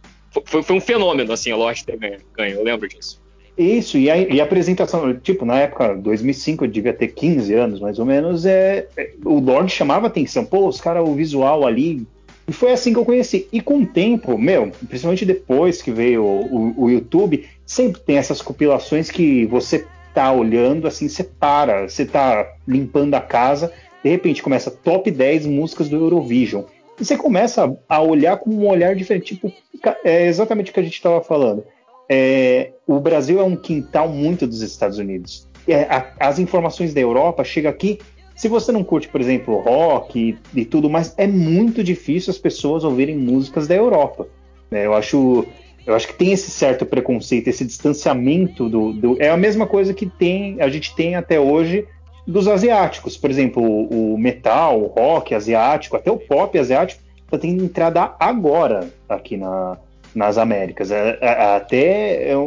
foi, 0.44 0.64
foi 0.64 0.76
um 0.76 0.82
fenômeno, 0.82 1.32
assim, 1.32 1.52
a 1.52 1.56
Lost 1.56 1.86
ter 1.86 1.98
ganho, 1.98 2.20
ganho, 2.36 2.56
eu 2.56 2.64
lembro 2.64 2.88
disso. 2.88 3.22
Isso, 3.56 3.98
e 3.98 4.10
a, 4.10 4.18
e 4.18 4.42
a, 4.42 4.44
apresentação, 4.44 5.16
tipo, 5.20 5.46
na 5.46 5.60
época, 5.60 5.96
2005, 5.96 6.66
eu 6.66 6.70
devia 6.70 6.94
ter 6.94 7.10
15 7.10 7.54
anos, 7.54 7.80
mais 7.80 8.00
ou 8.00 8.06
menos, 8.06 8.46
é, 8.46 8.88
é 8.98 9.14
o 9.24 9.40
Lord 9.40 9.72
chamava 9.72 10.08
atenção, 10.08 10.46
pô, 10.46 10.68
os 10.68 10.82
caras, 10.82 11.08
o 11.08 11.14
visual 11.14 11.66
ali, 11.66 12.08
e 12.50 12.52
foi 12.52 12.72
assim 12.72 12.92
que 12.92 12.98
eu 12.98 13.06
conheci. 13.06 13.48
E 13.54 13.62
com 13.62 13.78
o 13.78 13.86
tempo, 13.86 14.36
meu, 14.36 14.72
principalmente 14.88 15.24
depois 15.24 15.84
que 15.84 15.92
veio 15.92 16.24
o, 16.24 16.46
o, 16.46 16.84
o 16.86 16.90
YouTube, 16.90 17.48
sempre 17.64 18.02
tem 18.02 18.18
essas 18.18 18.42
compilações 18.42 19.12
que 19.12 19.46
você 19.46 19.86
tá 20.16 20.32
olhando, 20.32 20.88
assim, 20.88 21.08
você 21.08 21.24
para, 21.24 21.88
você 21.88 22.08
tá 22.08 22.52
limpando 22.68 23.14
a 23.14 23.22
casa, 23.22 23.72
de 24.04 24.10
repente 24.10 24.42
começa 24.42 24.72
top 24.72 25.12
10 25.12 25.46
músicas 25.46 25.90
do 25.90 25.98
Eurovision. 25.98 26.64
E 27.00 27.06
você 27.06 27.16
começa 27.16 27.78
a 27.88 28.02
olhar 28.02 28.38
com 28.38 28.50
um 28.50 28.68
olhar 28.68 28.96
diferente. 28.96 29.36
Tipo, 29.36 29.54
é 30.04 30.26
exatamente 30.26 30.72
o 30.72 30.74
que 30.74 30.80
a 30.80 30.84
gente 30.84 30.96
estava 30.96 31.22
falando. 31.22 31.64
É, 32.10 32.72
o 32.88 33.00
Brasil 33.00 33.40
é 33.40 33.44
um 33.44 33.56
quintal 33.56 34.10
muito 34.10 34.48
dos 34.48 34.64
Estados 34.64 34.98
Unidos. 34.98 35.48
É, 35.68 35.84
a, 35.84 36.14
as 36.20 36.40
informações 36.40 36.96
da 36.96 37.00
Europa 37.00 37.44
chegam 37.44 37.70
aqui. 37.70 38.00
Se 38.40 38.48
você 38.48 38.72
não 38.72 38.86
curte, 38.86 39.10
por 39.10 39.20
exemplo, 39.20 39.60
rock 39.60 40.18
e, 40.18 40.62
e 40.62 40.64
tudo 40.64 40.90
mais, 40.90 41.14
é 41.18 41.28
muito 41.28 41.84
difícil 41.84 42.32
as 42.32 42.38
pessoas 42.38 42.86
ouvirem 42.86 43.18
músicas 43.18 43.68
da 43.68 43.76
Europa. 43.76 44.30
Né? 44.72 44.86
Eu 44.86 44.94
acho 44.94 45.46
eu 45.86 45.94
acho 45.94 46.08
que 46.08 46.14
tem 46.14 46.32
esse 46.32 46.50
certo 46.50 46.86
preconceito, 46.86 47.50
esse 47.50 47.66
distanciamento 47.66 48.70
do, 48.70 48.94
do, 48.94 49.22
É 49.22 49.30
a 49.30 49.36
mesma 49.36 49.68
coisa 49.68 49.94
que 49.94 50.06
tem, 50.06 50.62
a 50.62 50.70
gente 50.70 50.96
tem 50.96 51.16
até 51.16 51.38
hoje 51.38 51.86
dos 52.26 52.48
asiáticos. 52.48 53.18
Por 53.18 53.30
exemplo, 53.30 53.62
o, 53.62 54.14
o 54.14 54.18
metal, 54.18 54.84
o 54.84 54.88
rock 54.88 55.36
asiático, 55.36 55.98
até 55.98 56.10
o 56.10 56.18
pop 56.18 56.58
asiático, 56.58 57.04
está 57.26 57.38
tendo 57.38 57.62
entrada 57.62 58.16
agora 58.18 58.90
aqui 59.10 59.36
na, 59.36 59.78
nas 60.16 60.38
Américas. 60.38 60.92
É, 60.92 61.18
é, 61.20 61.56
até 61.58 62.32
é, 62.32 62.38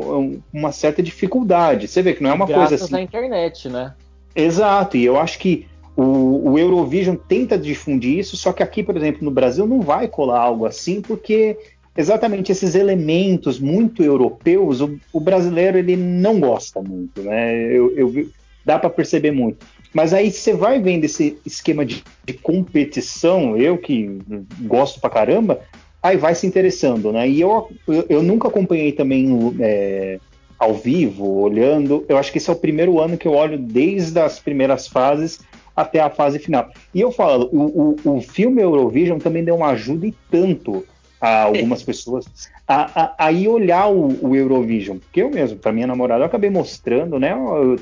uma 0.55 0.73
certa 0.73 1.03
dificuldade. 1.03 1.87
Você 1.87 2.01
vê 2.01 2.15
que 2.15 2.23
não 2.23 2.31
é 2.31 2.33
uma 2.33 2.47
Graças 2.47 2.69
coisa 2.71 2.85
assim. 2.85 2.93
Graças 2.93 3.15
à 3.15 3.19
internet, 3.19 3.69
né? 3.69 3.95
Exato, 4.35 4.97
e 4.97 5.05
eu 5.05 5.19
acho 5.19 5.39
que 5.39 5.67
o, 5.97 6.53
o, 6.53 6.59
Eurovision 6.59 7.17
tenta 7.17 7.59
difundir 7.59 8.19
isso, 8.19 8.37
só 8.37 8.53
que 8.53 8.63
aqui, 8.63 8.83
por 8.83 8.97
exemplo, 8.97 9.25
no 9.25 9.31
Brasil 9.31 9.67
não 9.67 9.81
vai 9.81 10.09
colar 10.09 10.41
algo 10.41 10.65
assim, 10.65 11.03
porque 11.03 11.57
exatamente 11.97 12.51
esses 12.51 12.75
elementos 12.75 13.59
muito 13.59 14.03
europeus, 14.03 14.81
o, 14.81 14.99
o 15.13 15.21
brasileiro 15.21 15.77
ele 15.77 15.97
não 15.97 16.41
gosta 16.41 16.81
muito, 16.81 17.23
né? 17.23 17.67
Eu, 17.67 17.95
eu 17.97 18.27
dá 18.65 18.79
para 18.79 18.89
perceber 18.89 19.33
muito. 19.33 19.67
Mas 19.93 20.15
aí 20.15 20.31
você 20.31 20.55
vai 20.55 20.81
vendo 20.81 21.05
esse 21.05 21.39
esquema 21.45 21.85
de, 21.85 22.03
de, 22.25 22.33
competição, 22.33 23.57
eu 23.59 23.77
que 23.77 24.19
gosto 24.61 24.99
pra 24.99 25.11
caramba, 25.11 25.61
aí 26.03 26.17
vai 26.17 26.35
se 26.35 26.47
interessando, 26.47 27.13
né? 27.13 27.29
E 27.29 27.43
eu, 27.43 27.71
eu, 27.87 28.07
eu 28.09 28.23
nunca 28.23 28.49
acompanhei 28.49 28.93
também 28.93 29.55
é, 29.61 30.19
ao 30.59 30.73
vivo, 30.73 31.41
olhando. 31.41 32.07
Eu 32.09 32.17
acho 32.17 32.33
que 32.33 32.39
esse 32.39 32.49
é 32.49 32.53
o 32.53 32.57
primeiro 32.57 32.99
ano 33.01 33.19
que 33.19 33.29
eu 33.29 33.33
olho 33.33 33.59
desde 33.59 34.19
as 34.19 34.39
primeiras 34.39 34.89
fases 34.89 35.41
até 35.75 36.01
a 36.01 36.11
fase 36.11 36.39
final. 36.39 36.69
E 36.95 37.01
eu 37.01 37.11
falo, 37.11 37.49
o, 37.53 37.97
o, 38.05 38.17
o 38.17 38.21
filme 38.21 38.63
Eurovision 38.63 39.19
também 39.19 39.45
deu 39.45 39.57
uma 39.57 39.69
ajuda 39.69 40.07
e 40.07 40.15
tanto 40.31 40.85
a 41.21 41.45
algumas 41.45 41.83
pessoas 41.85 42.27
a, 42.67 43.03
a, 43.03 43.27
a 43.27 43.33
ir 43.33 43.49
olhar 43.49 43.87
o, 43.89 44.29
o, 44.29 44.35
Eurovision. 44.35 44.99
Porque 44.99 45.23
eu 45.23 45.31
mesmo, 45.31 45.59
para 45.59 45.73
minha 45.73 45.87
namorada, 45.87 46.23
eu 46.23 46.27
acabei 46.27 46.51
mostrando, 46.51 47.19
né? 47.19 47.35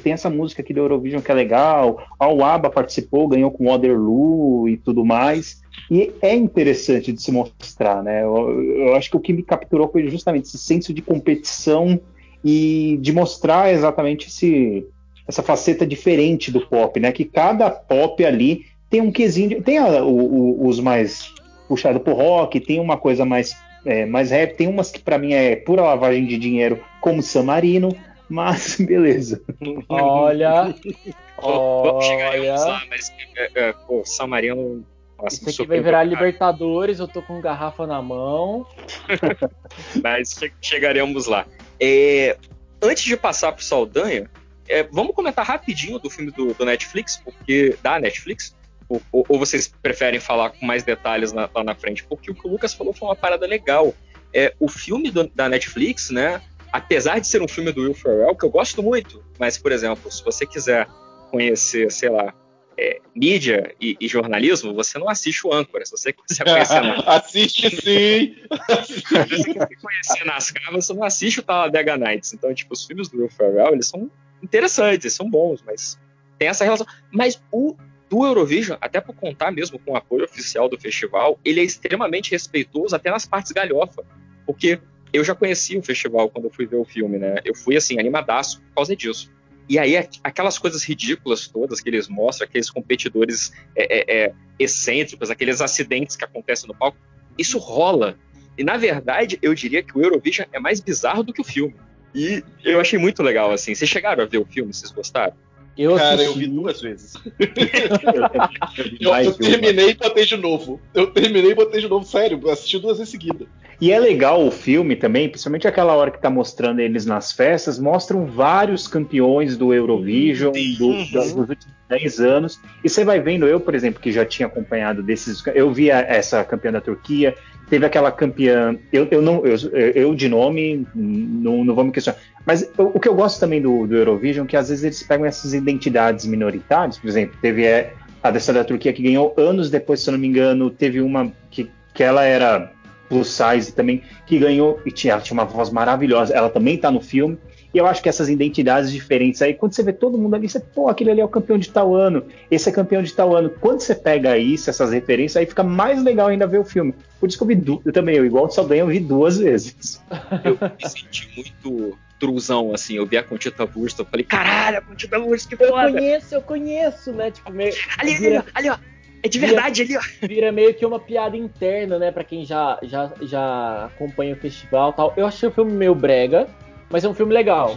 Tem 0.03 0.13
essa 0.13 0.29
música 0.29 0.63
aqui 0.63 0.75
do 0.75 0.81
Eurovision 0.81 1.23
que 1.23 1.31
é 1.31 1.35
legal. 1.35 2.03
O 2.21 2.45
ABBA 2.45 2.71
participou, 2.71 3.29
ganhou 3.29 3.51
com 3.51 3.67
Waterloo 3.67 4.69
e 4.69 4.77
tudo 4.77 5.05
mais. 5.05 5.61
E 5.91 6.13
é 6.21 6.35
interessante 6.35 7.13
de 7.13 7.23
se 7.23 7.33
mostrar, 7.33 8.03
né? 8.03 8.23
Eu, 8.23 8.63
eu 8.63 8.95
acho 8.95 9.11
que 9.11 9.17
o 9.17 9.21
que 9.21 9.33
me 9.33 9.43
capturou 9.43 9.89
foi 9.91 10.09
justamente 10.09 10.47
esse 10.47 10.59
senso 10.59 10.93
de 10.93 11.03
competição 11.03 12.01
e 12.45 12.99
de 13.01 13.13
mostrar 13.13 13.73
exatamente 13.73 14.29
esse, 14.29 14.87
essa 15.31 15.43
faceta 15.43 15.87
diferente 15.87 16.51
do 16.51 16.61
pop, 16.67 16.99
né? 16.99 17.13
Que 17.13 17.25
cada 17.25 17.71
pop 17.71 18.23
ali 18.25 18.67
tem 18.91 19.01
um 19.01 19.13
quesinho. 19.13 19.63
Tem 19.63 19.79
a, 19.79 20.03
o, 20.03 20.09
o, 20.09 20.67
os 20.69 20.81
mais 20.81 21.33
puxado 21.69 22.01
pro 22.01 22.15
rock, 22.15 22.59
tem 22.59 22.81
uma 22.81 22.97
coisa 22.97 23.25
mais, 23.25 23.57
é, 23.87 24.05
mais 24.05 24.33
rap, 24.33 24.57
tem 24.57 24.67
umas 24.67 24.91
que 24.91 25.01
para 25.01 25.19
mim 25.19 25.33
é 25.33 25.55
pura 25.55 25.83
lavagem 25.83 26.27
de 26.27 26.37
dinheiro, 26.37 26.83
como 27.01 27.23
San 27.23 27.45
Marino, 27.45 27.97
mas 28.29 28.77
beleza. 28.83 29.41
Olha, 29.89 30.75
vamos 31.41 32.05
chegar 32.05 32.33
aí 32.33 32.49
lá, 32.49 32.83
mas 32.91 33.13
é, 33.37 33.51
é, 33.55 33.73
pô, 33.73 34.03
San 34.05 34.27
Marino 34.27 34.85
nossa, 35.23 35.37
Isso 35.37 35.63
aqui 35.63 35.69
vai 35.69 35.81
virar 35.81 36.03
Libertadores, 36.03 36.99
eu 36.99 37.07
tô 37.07 37.21
com 37.21 37.43
garrafa 37.43 37.87
na 37.87 38.01
mão. 38.01 38.67
Mas 40.03 40.33
che 40.33 40.51
chegaremos 40.63 41.27
lá. 41.27 41.45
É, 41.79 42.39
antes 42.83 43.05
de 43.05 43.19
passar 43.19 43.53
pro 43.53 43.63
Saldanha, 43.63 44.31
é, 44.69 44.83
vamos 44.85 45.15
comentar 45.15 45.45
rapidinho 45.45 45.99
do 45.99 46.09
filme 46.09 46.31
do, 46.31 46.55
do 46.55 46.65
Netflix, 46.65 47.17
porque 47.17 47.77
da 47.83 47.99
Netflix, 47.99 48.55
ou, 48.89 49.01
ou, 49.13 49.39
vocês 49.39 49.69
preferem 49.83 50.19
falar 50.19 50.51
com 50.51 50.67
mais 50.67 50.83
detalhes 50.83 51.33
na, 51.33 51.49
lá 51.55 51.63
na 51.63 51.75
frente? 51.75 52.03
Porque 52.05 52.31
o 52.31 52.35
que 52.35 52.47
o 52.47 52.51
Lucas 52.51 52.75
falou 52.75 52.93
foi 52.93 53.09
uma 53.09 53.17
parada 53.17 53.47
legal. 53.47 53.95
É, 54.35 54.55
o 54.59 54.69
filme 54.69 55.11
do, 55.11 55.29
da 55.29 55.49
Netflix, 55.49 56.11
né? 56.11 56.43
Apesar 56.73 57.19
de 57.19 57.27
ser 57.27 57.43
um 57.43 57.49
filme 57.49 57.73
do 57.73 57.83
Will 57.83 57.95
Ferrell, 57.95 58.35
que 58.35 58.45
eu 58.45 58.51
gosto 58.51 58.83
muito, 58.83 59.25
mas, 59.39 59.59
por 59.59 59.73
exemplo, 59.73 60.11
se 60.11 60.25
você 60.25 60.47
quiser 60.47 60.87
conhecer, 61.31 61.91
sei 61.91 62.09
lá, 62.09 62.35
é, 62.79 63.01
mídia 63.15 63.75
e, 63.81 63.97
e, 64.01 64.09
jornalismo, 64.09 64.73
você 64.73 64.99
não 64.99 65.09
assiste 65.09 65.47
o 65.47 65.53
Âncora. 65.53 65.85
Se 65.85 65.93
você 65.93 66.13
quiser 66.13 66.45
conhecer. 66.45 66.81
assiste 67.07 67.71
sim! 67.77 68.37
se 68.87 69.03
você 69.03 69.53
quiser 69.53 69.69
conhecer 69.81 70.25
NASCAR, 70.25 70.73
você 70.73 70.95
não 70.95 71.05
assiste 71.05 71.41
o 71.41 71.43
Talladega 71.43 71.97
Nights. 71.97 72.33
Então, 72.33 72.53
tipo, 72.55 72.73
os 72.73 72.85
filmes 72.85 73.09
do 73.09 73.19
Will 73.19 73.29
Ferrell, 73.29 73.73
eles 73.73 73.89
são 73.89 74.11
interessantes, 74.43 75.13
são 75.13 75.29
bons, 75.29 75.63
mas 75.65 75.99
tem 76.39 76.49
essa 76.49 76.65
relação. 76.65 76.87
Mas 77.13 77.41
o 77.53 77.77
do 78.09 78.27
Eurovision, 78.27 78.77
até 78.81 79.01
por 79.01 79.15
contar 79.15 79.53
mesmo 79.53 79.79
com 79.79 79.93
o 79.93 79.97
apoio 79.97 80.25
oficial 80.25 80.69
do 80.69 80.79
festival, 80.79 81.39
ele 81.45 81.61
é 81.61 81.65
extremamente 81.65 82.33
respeitoso 82.33 82.95
até 82.97 83.09
nas 83.11 83.25
partes 83.25 83.53
galhofa. 83.53 84.05
Porque 84.45 84.81
eu 85.13 85.23
já 85.23 85.35
conheci 85.35 85.77
o 85.77 85.83
festival 85.83 86.29
quando 86.29 86.47
eu 86.47 86.51
fui 86.51 86.67
ver 86.67 86.77
o 86.77 86.85
filme, 86.85 87.19
né? 87.19 87.37
Eu 87.45 87.55
fui, 87.55 87.77
assim, 87.77 88.01
animadaço 88.01 88.61
por 88.63 88.75
causa 88.77 88.97
disso. 88.97 89.31
E 89.69 89.79
aí, 89.79 89.97
aquelas 90.25 90.59
coisas 90.59 90.83
ridículas 90.83 91.47
todas 91.47 91.81
que 91.81 91.89
eles 91.89 92.09
mostram, 92.09 92.49
aqueles 92.49 92.69
competidores 92.69 93.53
é, 93.77 93.99
é, 93.99 94.25
é, 94.25 94.35
excêntricos, 94.59 95.31
aqueles 95.31 95.61
acidentes 95.61 96.17
que 96.17 96.25
acontecem 96.25 96.67
no 96.67 96.75
palco, 96.75 96.99
isso 97.39 97.59
rola. 97.59 98.19
E, 98.59 98.65
na 98.65 98.77
verdade, 98.77 99.39
eu 99.41 99.55
diria 99.55 99.85
que 99.85 99.97
o 99.97 100.03
Eurovision 100.03 100.49
é 100.53 100.59
mais 100.59 100.81
bizarro 100.81 101.23
do 101.23 101.33
que 101.33 101.41
o 101.41 101.45
filme. 101.45 101.77
E 102.15 102.43
eu 102.65 102.81
achei 102.81 102.99
muito 102.99 103.23
legal, 103.23 103.53
assim. 103.53 103.75
Vocês 103.75 103.89
chegaram 103.89 104.23
a 104.23 104.27
ver 104.27 104.39
o 104.39 104.45
filme? 104.45 104.73
Vocês 104.73 104.91
gostaram? 104.91 105.35
Eu 105.79 105.97
Cara, 105.97 106.15
assisti... 106.15 106.27
eu 106.27 106.35
vi 106.35 106.47
duas 106.49 106.81
vezes. 106.81 107.15
eu, 109.01 109.15
eu, 109.15 109.33
terminei 109.35 109.91
e 109.91 109.95
botei 109.95 110.27
de 110.27 110.37
novo. 110.37 110.81
Eu 110.93 111.07
terminei 111.09 111.53
e 111.53 111.55
botei 111.55 111.81
de 111.81 111.89
novo, 111.89 112.05
sério. 112.05 112.41
Eu 112.43 112.51
assisti 112.51 112.79
duas 112.79 112.99
vezes 112.99 113.11
seguida. 113.11 113.47
E 113.81 113.91
é 113.93 113.99
legal 113.99 114.47
o 114.47 114.51
filme 114.51 114.95
também, 114.95 115.29
principalmente 115.29 115.67
aquela 115.67 115.95
hora 115.95 116.11
que 116.11 116.21
tá 116.21 116.29
mostrando 116.29 116.81
eles 116.81 117.07
nas 117.07 117.33
festas, 117.33 117.79
mostram 117.79 118.27
vários 118.27 118.87
campeões 118.87 119.57
do 119.57 119.73
Eurovision 119.73 120.53
do, 120.53 120.87
uhum. 120.87 121.11
dos 121.11 121.33
últimos 121.33 121.80
10 121.91 122.21
anos. 122.21 122.61
E 122.83 122.89
você 122.89 123.05
vai 123.05 123.21
vendo, 123.21 123.47
eu, 123.47 123.61
por 123.61 123.75
exemplo, 123.75 124.01
que 124.01 124.13
já 124.13 124.25
tinha 124.25 124.47
acompanhado 124.47 125.03
desses. 125.03 125.43
Eu 125.55 125.73
vi 125.73 125.91
essa 125.91 126.43
campeã 126.45 126.71
da 126.73 126.81
Turquia, 126.81 127.35
teve 127.69 127.85
aquela 127.85 128.13
campeã. 128.13 128.79
Eu, 128.93 129.09
eu 129.11 129.21
não, 129.21 129.45
eu, 129.45 129.57
eu 129.95 130.15
de 130.15 130.29
nome 130.29 130.87
não, 130.95 131.65
não 131.65 131.75
vou 131.75 131.85
me 131.85 131.93
questionar. 131.93 132.19
Mas 132.47 132.63
o, 132.79 132.85
o 132.95 133.01
que 133.01 133.09
eu 133.09 133.15
gosto 133.15 133.41
também 133.41 133.61
do, 133.61 133.87
do 133.87 133.97
Eurovision 133.97 134.47
é 134.47 134.49
que 134.49 134.57
às 134.57 134.69
vezes 134.69 134.85
eles 134.85 135.03
pegam 135.03 135.27
essas 135.27 135.53
identidades 135.53 136.25
minoritárias, 136.25 136.97
por 136.97 137.09
exemplo, 137.09 137.37
teve 137.43 137.67
é, 137.67 137.93
a 138.23 138.31
dessa 138.31 138.53
da 138.53 138.65
Turquia 138.65 138.93
que 138.93 139.03
ganhou 139.03 139.35
anos 139.37 139.69
depois, 139.69 140.01
se 140.01 140.09
eu 140.09 140.13
não 140.13 140.19
me 140.19 140.29
engano, 140.29 140.71
teve 140.71 141.01
uma 141.01 141.33
que, 141.51 141.69
que 141.93 142.03
ela 142.03 142.25
era 142.25 142.73
plus 143.09 143.29
size 143.29 143.73
também, 143.73 144.03
que 144.25 144.39
ganhou 144.39 144.81
e 144.87 144.93
tinha, 144.93 145.19
tinha 145.19 145.35
uma 145.35 145.45
voz 145.45 145.69
maravilhosa. 145.71 146.33
Ela 146.33 146.49
também 146.49 146.79
tá 146.79 146.91
no 146.93 147.01
filme. 147.01 147.37
E 147.73 147.79
eu 147.79 147.87
acho 147.87 148.03
que 148.03 148.09
essas 148.09 148.29
identidades 148.29 148.91
diferentes 148.91 149.41
aí, 149.43 149.55
quando 149.55 149.73
você 149.73 149.83
vê 149.83 149.93
todo 149.93 150.19
mundo 150.19 150.35
ali, 150.35 150.49
você, 150.49 150.59
pô, 150.59 150.89
aquele 150.89 151.11
ali 151.11 151.21
é 151.21 151.25
o 151.25 151.29
campeão 151.29 151.57
de 151.57 151.71
tal 151.71 151.95
ano, 151.95 152.25
esse 152.51 152.69
é 152.69 152.73
campeão 152.73 153.03
de 153.03 153.13
tal 153.13 153.35
ano. 153.35 153.51
Quando 153.61 153.81
você 153.81 153.95
pega 153.95 154.37
isso, 154.37 154.69
essas 154.69 154.93
referências, 154.93 155.37
aí 155.37 155.47
fica 155.47 155.63
mais 155.63 156.03
legal 156.03 156.29
ainda 156.29 156.47
ver 156.47 156.59
o 156.59 156.65
filme. 156.65 156.95
Por 157.19 157.29
isso 157.29 157.39
que 157.39 157.43
eu 157.45 157.49
vi 157.49 157.55
du 157.55 157.81
eu 157.85 157.93
também, 157.93 158.17
eu 158.17 158.27
igual 158.27 158.47
o 158.47 158.51
Saldanha, 158.51 158.83
eu 158.83 158.89
vi 158.89 159.01
duas 159.01 159.39
vezes. 159.39 160.03
Eu 160.45 160.59
me 160.61 160.89
senti 160.89 161.29
muito 161.37 161.97
truzão, 162.19 162.75
assim, 162.75 162.97
eu 162.97 163.07
vi 163.07 163.17
a 163.17 163.23
Contita 163.23 163.65
Bursta, 163.65 164.03
eu 164.03 164.07
falei, 164.07 164.25
caralho, 164.25 164.79
a 164.79 164.83
Contita 164.83 165.19
Bursta, 165.19 165.49
que 165.49 165.57
foda! 165.57 165.89
Eu 165.89 165.93
conheço, 165.95 166.35
eu 166.35 166.43
conheço, 166.43 167.13
né, 167.13 167.31
tipo, 167.31 167.51
meio... 167.51 167.73
Ali, 167.97 168.15
ali, 168.15 168.37
ó, 168.37 168.43
ali, 168.55 168.69
ó, 168.69 168.77
é 169.23 169.29
de 169.29 169.39
verdade 169.39 169.85
vira, 169.85 170.01
ali, 170.01 170.11
ó. 170.23 170.27
Vira 170.27 170.53
meio 170.53 170.75
que 170.75 170.85
uma 170.85 170.99
piada 170.99 171.37
interna, 171.37 171.99
né, 171.99 172.11
pra 172.11 172.25
quem 172.25 172.45
já, 172.45 172.79
já, 172.83 173.13
já 173.23 173.87
acompanha 173.87 174.35
o 174.35 174.39
festival 174.39 174.91
e 174.91 174.97
tal. 174.97 175.15
Eu 175.17 175.27
achei 175.27 175.49
o 175.49 175.53
filme 175.53 175.73
meio 175.73 175.95
brega, 175.95 176.47
mas 176.91 177.05
é 177.05 177.09
um 177.09 177.15
filme 177.15 177.33
legal. 177.33 177.75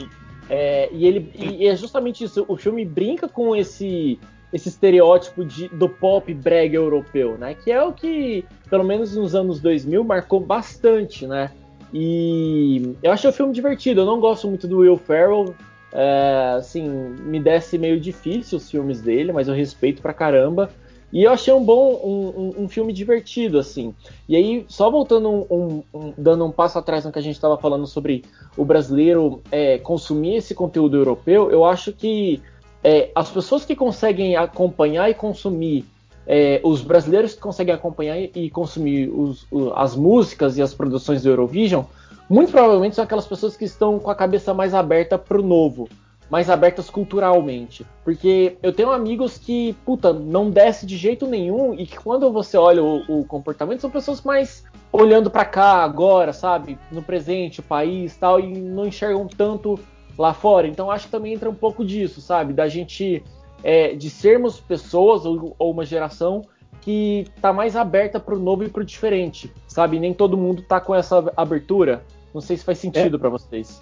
É, 0.50 0.90
e 0.92 1.06
ele 1.06 1.32
e 1.36 1.68
é 1.68 1.76
justamente 1.76 2.24
isso, 2.24 2.44
o 2.48 2.58
filme 2.58 2.84
brinca 2.84 3.28
com 3.28 3.56
esse 3.56 4.20
esse 4.52 4.70
estereótipo 4.70 5.44
de, 5.44 5.68
do 5.70 5.90
pop 5.90 6.32
brega 6.32 6.76
europeu, 6.76 7.38
né? 7.40 7.56
Que 7.56 7.72
é 7.72 7.82
o 7.82 7.92
que, 7.92 8.46
pelo 8.70 8.84
menos 8.84 9.16
nos 9.16 9.34
anos 9.34 9.60
2000, 9.60 10.04
marcou 10.04 10.40
bastante, 10.40 11.26
né? 11.26 11.50
E 11.92 12.96
eu 13.02 13.12
achei 13.12 13.28
o 13.28 13.34
filme 13.34 13.52
divertido. 13.52 14.02
Eu 14.02 14.06
não 14.06 14.20
gosto 14.20 14.48
muito 14.48 14.68
do 14.68 14.80
Will 14.80 14.98
Ferrell. 14.98 15.56
É, 15.92 16.56
assim, 16.58 16.88
me 16.88 17.40
desce 17.40 17.80
meio 17.80 18.00
difícil 18.00 18.60
os 18.60 18.70
filmes 18.70 19.02
dele, 19.02 19.32
mas 19.32 19.48
eu 19.48 19.56
respeito 19.56 20.04
pra 20.04 20.14
caramba. 20.14 20.70
E 21.14 21.26
eu 21.26 21.32
achei 21.32 21.54
um 21.54 21.64
bom, 21.64 21.94
um, 22.04 22.42
um, 22.42 22.64
um 22.64 22.68
filme 22.68 22.92
divertido, 22.92 23.60
assim. 23.60 23.94
E 24.28 24.36
aí, 24.36 24.66
só 24.68 24.90
voltando 24.90 25.46
um, 25.48 25.84
dando 26.18 26.44
um 26.44 26.52
passo 26.52 26.80
atrás 26.80 27.06
no 27.06 27.12
que 27.12 27.20
a 27.20 27.22
gente 27.22 27.36
estava 27.36 27.56
falando 27.56 27.86
sobre 27.86 28.24
o 28.58 28.66
brasileiro 28.66 29.40
é, 29.52 29.78
consumir 29.78 30.38
esse 30.38 30.56
conteúdo 30.56 30.98
europeu, 30.98 31.52
eu 31.52 31.64
acho 31.64 31.94
que 31.94 32.42
é, 32.84 33.12
as 33.14 33.30
pessoas 33.30 33.64
que 33.64 33.76
conseguem 33.76 34.36
acompanhar 34.36 35.08
e 35.08 35.14
consumir, 35.14 35.86
é, 36.26 36.60
os 36.64 36.82
brasileiros 36.82 37.36
que 37.36 37.40
conseguem 37.40 37.76
acompanhar 37.76 38.18
e 38.20 38.50
consumir 38.50 39.08
os, 39.10 39.46
as 39.76 39.96
músicas 39.96 40.58
e 40.58 40.64
as 40.64 40.74
produções 40.74 41.22
do 41.22 41.30
Eurovision, 41.30 41.84
muito 42.28 42.52
provavelmente 42.52 42.96
são 42.96 43.04
aquelas 43.04 43.28
pessoas 43.28 43.56
que 43.56 43.66
estão 43.66 44.00
com 44.00 44.10
a 44.10 44.16
cabeça 44.16 44.52
mais 44.52 44.74
aberta 44.74 45.20
para 45.20 45.40
o 45.40 45.44
novo 45.44 45.88
mais 46.30 46.50
abertas 46.50 46.90
culturalmente. 46.90 47.86
Porque 48.04 48.58
eu 48.62 48.74
tenho 48.74 48.92
amigos 48.92 49.38
que, 49.38 49.74
puta, 49.86 50.12
não 50.12 50.50
desce 50.50 50.86
de 50.86 50.98
jeito 50.98 51.28
nenhum 51.28 51.74
e 51.74 51.86
que 51.86 51.98
quando 51.98 52.32
você 52.32 52.58
olha 52.58 52.84
o, 52.84 53.20
o 53.20 53.26
comportamento 53.26 53.82
são 53.82 53.90
pessoas 53.90 54.22
mais 54.22 54.64
olhando 54.92 55.30
para 55.30 55.46
cá 55.46 55.84
agora, 55.84 56.34
sabe? 56.34 56.78
No 56.92 57.02
presente, 57.02 57.60
o 57.60 57.64
país 57.64 58.16
tal, 58.16 58.40
e 58.40 58.48
não 58.48 58.86
enxergam 58.86 59.28
tanto 59.28 59.80
lá 60.18 60.34
fora. 60.34 60.68
Então 60.68 60.92
acho 60.92 61.06
que 61.06 61.12
também 61.12 61.34
entra 61.34 61.50
um 61.50 61.56
pouco 61.56 61.84
disso, 61.84 62.22
sabe? 62.22 62.54
Da 62.54 62.68
gente, 62.68 63.24
é, 63.64 63.96
de 63.96 64.10
sermos 64.10 64.60
pessoas 64.60 65.26
ou, 65.26 65.56
ou, 65.58 65.72
uma 65.72 65.86
geração 65.86 66.44
que 66.82 67.26
tá 67.42 67.52
mais 67.54 67.76
aberta 67.76 68.20
para 68.20 68.36
o 68.36 68.40
novo 68.40 68.64
e 68.64 68.70
para 68.70 68.82
o 68.82 68.86
diferente, 68.86 69.52
sabe? 69.68 70.00
Nem 70.00 70.14
todo 70.14 70.38
mundo 70.38 70.62
tá 70.62 70.80
com 70.80 70.94
essa 70.94 71.32
abertura. 71.36 72.04
Não 72.34 72.42
sei 72.42 72.58
se 72.58 72.64
faz 72.64 72.78
sentido 72.78 73.18
é. 73.18 73.20
para 73.20 73.30
vocês 73.30 73.82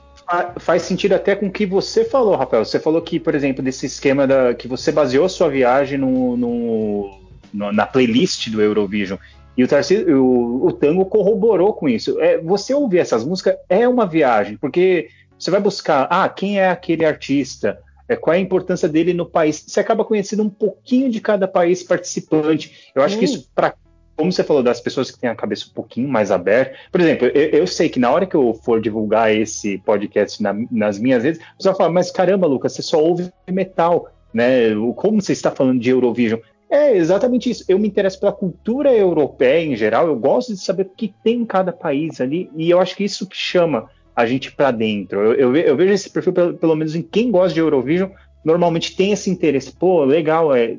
faz 0.60 0.84
sentido 0.84 1.14
até 1.14 1.36
com 1.36 1.48
o 1.48 1.52
que 1.52 1.66
você 1.66 2.06
falou, 2.06 2.36
Rafael. 2.36 2.66
Você 2.66 2.80
falou 2.80 3.02
que, 3.02 3.20
por 3.20 3.36
exemplo, 3.36 3.64
desse 3.64 3.86
esquema 3.86 4.26
da, 4.28 4.54
que 4.54 4.68
você 4.68 4.92
baseou 4.92 5.28
sua 5.28 5.50
viagem 5.50 5.98
no, 5.98 6.38
no, 6.38 7.20
no 7.54 7.72
na 7.72 7.86
playlist 7.86 8.50
do 8.50 8.62
Eurovision. 8.62 9.18
E 9.58 9.64
o, 9.64 9.68
Tarcísio, 9.68 10.24
o, 10.24 10.68
o 10.68 10.72
Tango 10.72 11.06
corroborou 11.06 11.74
com 11.74 11.90
isso. 11.90 12.20
É, 12.20 12.38
você 12.38 12.74
ouvir 12.74 13.00
essas 13.00 13.26
músicas 13.26 13.56
é 13.70 13.88
uma 13.88 14.06
viagem, 14.06 14.58
porque 14.58 15.10
você 15.38 15.52
vai 15.52 15.60
buscar, 15.60 16.08
ah, 16.10 16.28
quem 16.30 16.60
é 16.60 16.70
aquele 16.70 17.06
artista? 17.06 17.80
É, 18.08 18.16
qual 18.16 18.34
é 18.34 18.38
a 18.38 18.42
importância 18.42 18.88
dele 18.88 19.14
no 19.14 19.26
país? 19.26 19.64
Você 19.66 19.80
acaba 19.80 20.06
conhecendo 20.06 20.44
um 20.44 20.50
pouquinho 20.50 21.10
de 21.10 21.20
cada 21.20 21.48
país 21.48 21.84
participante. 21.84 22.92
Eu 22.94 23.02
acho 23.04 23.16
hum. 23.16 23.20
que 23.20 23.26
isso, 23.26 23.50
para 23.56 23.74
como 24.22 24.32
você 24.32 24.44
falou 24.44 24.62
das 24.62 24.80
pessoas 24.80 25.10
que 25.10 25.18
têm 25.18 25.32
a 25.32 25.36
cabeça 25.36 25.66
um 25.68 25.74
pouquinho 25.74 26.08
mais 26.08 26.30
aberta, 26.30 26.76
por 26.92 27.02
exemplo, 27.02 27.28
eu, 27.30 27.62
eu 27.62 27.66
sei 27.66 27.90
que 27.90 28.00
na 28.00 28.12
hora 28.12 28.28
que 28.28 28.36
eu 28.36 28.54
for 28.54 28.80
divulgar 28.80 29.34
esse 29.34 29.80
podcast 29.80 30.44
na, 30.44 30.56
nas 30.70 31.00
minhas 31.00 31.24
redes, 31.24 31.42
você 31.58 31.70
vai 31.70 31.76
falar, 31.76 31.90
mas 31.90 32.12
caramba, 32.12 32.46
Lucas, 32.46 32.74
você 32.74 32.84
só 32.84 33.04
ouve 33.04 33.34
metal, 33.50 34.14
né? 34.32 34.76
Como 34.96 35.20
você 35.20 35.32
está 35.32 35.50
falando 35.50 35.80
de 35.80 35.90
Eurovision? 35.90 36.40
É 36.70 36.96
exatamente 36.96 37.50
isso. 37.50 37.66
Eu 37.68 37.80
me 37.80 37.88
interesso 37.88 38.20
pela 38.20 38.32
cultura 38.32 38.94
europeia 38.94 39.66
em 39.66 39.76
geral, 39.76 40.06
eu 40.06 40.16
gosto 40.16 40.54
de 40.54 40.62
saber 40.62 40.84
o 40.84 40.96
que 40.96 41.12
tem 41.24 41.38
em 41.40 41.46
cada 41.46 41.74
país 41.74 42.22
ali, 42.22 42.48
e 42.56 42.70
eu 42.70 42.80
acho 42.80 42.96
que 42.96 43.04
isso 43.04 43.26
que 43.26 43.36
chama 43.36 43.90
a 44.16 44.28
gente 44.28 44.52
para 44.52 44.70
dentro. 44.70 45.20
Eu, 45.20 45.34
eu, 45.34 45.56
eu, 45.56 45.76
vejo 45.76 45.94
esse 45.94 46.12
perfil, 46.12 46.32
pelo, 46.32 46.54
pelo 46.54 46.76
menos 46.76 46.94
em 46.94 47.02
quem 47.02 47.32
gosta 47.32 47.56
de 47.56 47.60
Eurovision, 47.60 48.12
normalmente 48.46 48.96
tem 48.96 49.14
esse 49.14 49.32
interesse. 49.32 49.72
Pô, 49.72 50.06
legal, 50.06 50.56
é 50.56 50.78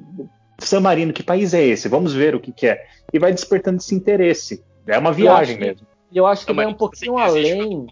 San 0.67 0.81
Marino, 0.81 1.13
que 1.13 1.23
país 1.23 1.55
é 1.55 1.63
esse? 1.63 1.89
Vamos 1.89 2.13
ver 2.13 2.35
o 2.35 2.41
que, 2.41 2.53
que 2.53 2.67
é. 2.67 2.87
E 3.13 3.19
vai 3.19 3.33
despertando 3.33 3.79
esse 3.79 3.95
interesse. 3.95 4.65
É 4.87 4.99
uma 4.99 5.13
viagem 5.13 5.57
eu 5.57 5.61
mesmo. 5.61 5.87
E 6.11 6.19
eu 6.19 6.27
acho 6.27 6.45
que 6.45 6.53
vai 6.53 6.67
um 6.67 6.75
pouquinho 6.75 7.17
além. 7.17 7.87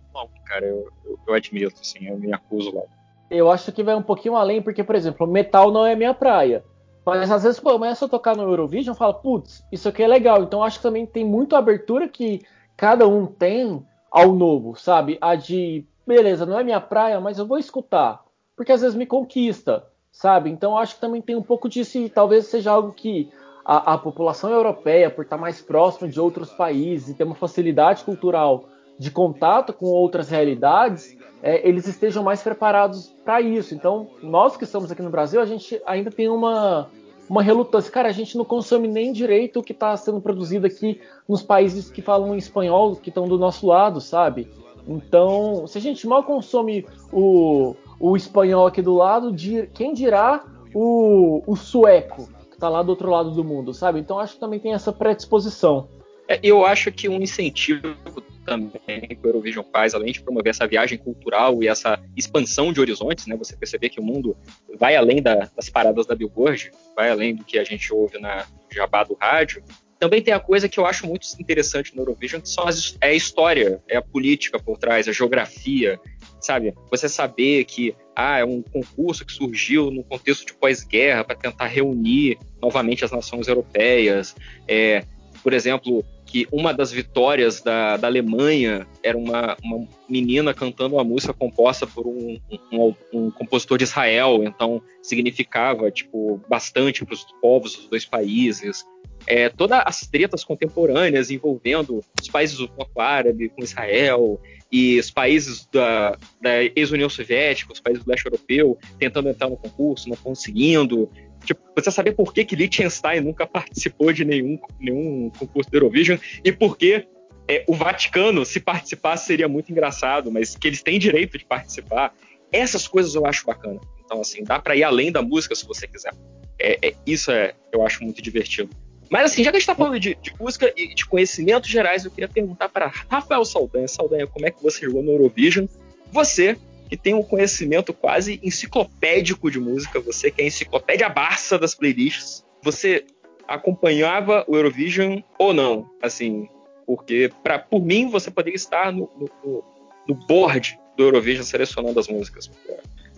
Cara, 0.45 0.67
eu, 0.67 0.89
eu, 1.05 1.19
eu 1.27 1.35
admito, 1.35 1.81
assim, 1.81 2.07
eu 2.07 2.19
me 2.19 2.33
acuso 2.33 2.75
lá. 2.75 2.83
Eu 3.31 3.51
acho 3.51 3.71
que 3.73 3.83
vai 3.83 3.95
um 3.95 4.03
pouquinho 4.03 4.37
além, 4.37 4.61
porque, 4.61 4.83
por 4.83 4.95
exemplo, 4.95 5.27
metal 5.27 5.71
não 5.71 5.87
é 5.87 5.95
minha 5.95 6.13
praia. 6.13 6.65
Mas 7.05 7.31
às 7.31 7.43
vezes 7.43 7.59
pô, 7.59 7.73
começa 7.73 8.05
a 8.05 8.09
tocar 8.09 8.37
no 8.37 8.43
Eurovision 8.43 8.95
e 8.95 8.99
fala, 8.99 9.15
putz, 9.15 9.65
isso 9.73 9.89
aqui 9.89 10.03
é 10.03 10.09
legal. 10.09 10.43
Então 10.43 10.63
acho 10.63 10.79
que 10.79 10.83
também 10.83 11.07
tem 11.07 11.25
muito 11.25 11.57
abertura 11.57 12.09
que 12.09 12.43
cada 12.77 13.09
um 13.09 13.27
tem 13.27 13.85
ao 14.11 14.33
novo, 14.33 14.77
sabe? 14.77 15.17
A 15.21 15.35
de, 15.35 15.85
beleza, 16.07 16.45
não 16.45 16.59
é 16.59 16.65
minha 16.65 16.81
praia, 16.81 17.21
mas 17.21 17.39
eu 17.39 17.47
vou 17.47 17.59
escutar. 17.59 18.23
Porque 18.57 18.73
às 18.73 18.83
vezes 18.83 18.97
me 18.97 19.07
conquista 19.07 19.87
sabe? 20.13 20.51
Então 20.51 20.77
acho 20.77 20.97
que 20.97 21.01
também 21.01 21.23
tem 21.23 21.37
um 21.37 21.43
pouco 21.43 21.69
disso 21.69 21.99
e 21.99 22.09
talvez 22.09 22.47
seja 22.47 22.73
algo 22.73 22.93
que 22.93 23.31
a, 23.65 23.95
a 23.95 23.99
população 23.99 24.51
europeia, 24.51 25.11
por 25.11 25.25
estar 25.25 25.37
mais 25.37 25.61
próxima 25.61 26.09
de 26.09 26.21
outros 26.21 26.51
países 26.51 27.09
e 27.09 27.15
ter 27.15 27.25
uma 27.25 27.35
facilidade 27.35 28.05
cultural 28.05 28.65
de 28.99 29.11
contato 29.11 29.73
com 29.73 29.87
outras 29.87 30.29
realidades, 30.29 31.17
é, 31.43 31.67
eles 31.67 31.87
estejam 31.87 32.23
mais 32.23 32.43
preparados 32.43 33.15
para 33.25 33.41
isso. 33.41 33.75
Então, 33.75 34.09
nós 34.23 34.57
que 34.57 34.65
estamos 34.65 34.91
aqui 34.91 35.03
no 35.03 35.11
Brasil, 35.11 35.41
a 35.41 35.47
gente 35.47 35.81
ainda 35.87 36.11
tem 36.11 36.29
uma, 36.29 36.91
uma 37.29 37.43
relutância. 37.43 37.91
Cara, 37.91 38.09
a 38.09 38.13
gente 38.13 38.37
não 38.37 38.45
consome 38.45 38.89
nem 38.89 39.13
direito 39.13 39.61
o 39.61 39.63
que 39.63 39.73
está 39.73 39.97
sendo 39.97 40.21
produzido 40.21 40.67
aqui 40.67 41.01
nos 41.29 41.43
países 41.43 41.91
que 41.91 42.03
falam 42.03 42.37
espanhol, 42.37 42.97
que 42.97 43.09
estão 43.09 43.27
do 43.27 43.39
nosso 43.39 43.67
lado, 43.67 44.01
sabe? 44.01 44.51
Então, 44.87 45.67
se 45.67 45.79
a 45.79 45.81
gente 45.81 46.07
mal 46.07 46.23
consome 46.25 46.87
o, 47.13 47.75
o 47.99 48.17
espanhol 48.17 48.67
aqui 48.67 48.83
do 48.83 48.95
lado, 48.95 49.35
quem 49.75 49.93
dirá 49.93 50.45
o, 50.75 51.43
o 51.47 51.57
sueco, 51.57 52.29
que 52.49 52.55
está 52.55 52.69
lá 52.69 52.83
do 52.83 52.91
outro 52.91 53.11
lado 53.11 53.31
do 53.31 53.45
mundo, 53.45 53.73
sabe? 53.75 54.01
Então 54.01 54.19
acho 54.19 54.35
que 54.35 54.41
também 54.41 54.59
tem 54.59 54.73
essa 54.73 54.93
predisposição. 54.93 55.89
É, 56.29 56.39
eu 56.43 56.65
acho 56.65 56.93
que 56.93 57.09
um 57.09 57.21
incentivo 57.21 57.97
também 58.45 59.01
que 59.01 59.19
o 59.23 59.29
Eurovision 59.29 59.65
faz, 59.73 59.95
além 59.95 60.13
de 60.13 60.23
promover 60.23 60.51
essa 60.51 60.67
viagem 60.67 60.99
cultural 60.99 61.63
e 61.63 61.69
essa 61.69 62.01
expansão 62.17 62.73
de 62.73 62.81
horizontes, 62.81 63.27
né? 63.27 63.37
Você 63.37 63.57
perceber 63.57 63.91
que 63.91 64.01
o 64.01 64.03
mundo 64.03 64.37
vai 64.79 64.97
além 64.97 65.23
da, 65.23 65.49
das 65.55 65.69
paradas 65.69 66.07
da 66.07 66.15
Billboard, 66.15 66.73
vai 66.97 67.11
além 67.11 67.35
do 67.35 67.45
que 67.45 67.59
a 67.59 67.65
gente 67.65 67.93
ouve 67.93 68.19
na 68.19 68.47
jabá 68.71 69.05
do 69.05 69.15
rádio. 69.15 69.63
Também 70.01 70.23
tem 70.23 70.33
a 70.33 70.41
coisa 70.41 70.67
que 70.67 70.81
eu 70.81 70.87
acho 70.87 71.07
muito 71.07 71.29
interessante 71.39 71.95
no 71.95 72.01
Eurovision, 72.01 72.41
que 72.41 72.49
são 72.49 72.67
as, 72.67 72.97
é 73.03 73.09
a 73.09 73.15
história, 73.15 73.83
é 73.87 73.99
a 73.99 74.03
política 74.03 74.59
por 74.59 74.79
trás, 74.79 75.07
a 75.07 75.13
geografia, 75.13 76.01
sabe? 76.41 76.75
Você 76.91 77.07
saber 77.07 77.65
que 77.65 77.95
ah, 78.17 78.39
é 78.39 78.45
um 78.45 78.63
concurso 78.63 79.27
que 79.27 79.33
surgiu 79.33 79.91
no 79.91 80.03
contexto 80.03 80.47
de 80.47 80.55
pós-guerra 80.55 81.23
para 81.23 81.37
tentar 81.37 81.67
reunir 81.67 82.39
novamente 82.63 83.05
as 83.05 83.11
nações 83.11 83.47
europeias. 83.47 84.35
É, 84.67 85.05
por 85.43 85.53
exemplo, 85.53 86.03
que 86.25 86.47
uma 86.51 86.73
das 86.73 86.93
vitórias 86.93 87.61
da, 87.61 87.99
da 87.99 88.07
Alemanha 88.07 88.87
era 89.03 89.19
uma, 89.19 89.57
uma 89.63 89.87
menina 90.09 90.55
cantando 90.55 90.95
uma 90.95 91.05
música 91.05 91.35
composta 91.35 91.87
por 91.87 92.07
um, 92.07 92.41
um, 92.73 92.95
um 93.13 93.31
compositor 93.31 93.77
de 93.77 93.85
Israel, 93.85 94.45
então 94.45 94.81
significava 95.03 95.91
tipo 95.91 96.41
bastante 96.49 97.05
para 97.05 97.15
os 97.15 97.27
povos 97.43 97.75
dos 97.75 97.87
dois 97.87 98.07
países. 98.07 98.85
É, 99.27 99.49
todas 99.49 99.83
as 99.85 100.01
tretas 100.07 100.45
contemporâneas 100.45 101.31
envolvendo 101.31 102.01
os 102.21 102.29
países 102.29 102.57
do 102.57 102.69
bloco 102.69 103.01
árabe 103.01 103.49
com 103.51 103.63
Israel 103.63 104.41
e 104.71 104.99
os 104.99 105.11
países 105.11 105.67
da, 105.73 106.17
da 106.41 106.63
ex-União 106.77 107.09
Soviética, 107.09 107.73
os 107.73 107.81
países 107.81 108.05
do 108.05 108.11
leste 108.11 108.27
europeu, 108.27 108.79
tentando 108.99 109.29
entrar 109.29 109.49
no 109.49 109.57
concurso, 109.57 110.09
não 110.09 110.17
conseguindo. 110.17 111.11
Tipo, 111.45 111.61
você 111.77 111.91
saber 111.91 112.13
por 112.13 112.33
que, 112.33 112.45
que 112.45 112.57
Liechtenstein 112.57 113.21
nunca 113.21 113.47
participou 113.47 114.13
de 114.13 114.25
nenhum, 114.25 114.59
nenhum 114.79 115.31
concurso 115.39 115.71
do 115.71 115.77
Eurovision 115.77 116.19
e 116.45 116.53
por 116.53 116.77
que 116.77 117.07
é, 117.49 117.65
o 117.67 117.75
Vaticano, 117.75 118.45
se 118.45 118.61
participasse, 118.61 119.27
seria 119.27 119.49
muito 119.49 119.73
engraçado, 119.73 120.31
mas 120.31 120.55
que 120.55 120.69
eles 120.69 120.83
têm 120.83 121.01
direito 121.01 121.37
de 121.37 121.45
participar. 121.45 122.15
Essas 122.53 122.87
coisas 122.87 123.15
eu 123.17 123.27
acho 123.27 123.45
bacana. 123.45 123.81
Então, 124.05 124.21
assim, 124.21 124.45
dá 124.45 124.61
para 124.61 124.77
ir 124.77 124.85
além 124.85 125.11
da 125.11 125.21
música 125.21 125.55
se 125.57 125.67
você 125.67 125.89
quiser. 125.89 126.13
É, 126.61 126.89
é, 126.89 126.95
isso 127.05 127.33
é, 127.33 127.55
eu 127.73 127.85
acho 127.85 128.05
muito 128.05 128.23
divertido. 128.23 128.71
Mas 129.11 129.33
assim, 129.33 129.43
já 129.43 129.51
que 129.51 129.57
a 129.57 129.61
gente 129.61 129.67
tá 129.67 129.75
falando 129.75 129.99
de, 129.99 130.15
de 130.15 130.33
música 130.39 130.73
e 130.77 130.95
de 130.95 131.05
conhecimentos 131.05 131.69
gerais, 131.69 132.05
eu 132.05 132.13
queria 132.13 132.29
perguntar 132.29 132.69
para 132.69 132.93
Rafael 133.09 133.45
Saldanha. 133.45 133.89
Saldanha, 133.89 134.27
como 134.27 134.47
é 134.47 134.53
que 134.53 134.63
você 134.63 134.87
jogou 134.87 135.03
no 135.03 135.11
Eurovision? 135.11 135.67
Você, 136.13 136.57
que 136.89 136.97
tem 136.97 137.13
um 137.13 137.23
conhecimento 137.23 137.93
quase 137.93 138.39
enciclopédico 138.41 139.51
de 139.51 139.59
música, 139.59 139.99
você 139.99 140.31
que 140.31 140.41
é 140.41 140.45
a 140.45 140.47
enciclopédia 140.47 141.09
Barça 141.09 141.59
das 141.59 141.75
playlists, 141.75 142.45
você 142.63 143.05
acompanhava 143.49 144.45
o 144.47 144.55
Eurovision 144.55 145.21
ou 145.37 145.53
não? 145.53 145.91
Assim, 146.01 146.49
porque 146.87 147.33
pra, 147.43 147.59
por 147.59 147.85
mim 147.85 148.09
você 148.09 148.31
poderia 148.31 148.57
estar 148.57 148.93
no, 148.93 149.11
no, 149.45 149.65
no 150.07 150.15
board 150.15 150.79
do 150.97 151.03
Eurovision 151.03 151.43
selecionando 151.43 151.99
as 151.99 152.07
músicas. 152.07 152.49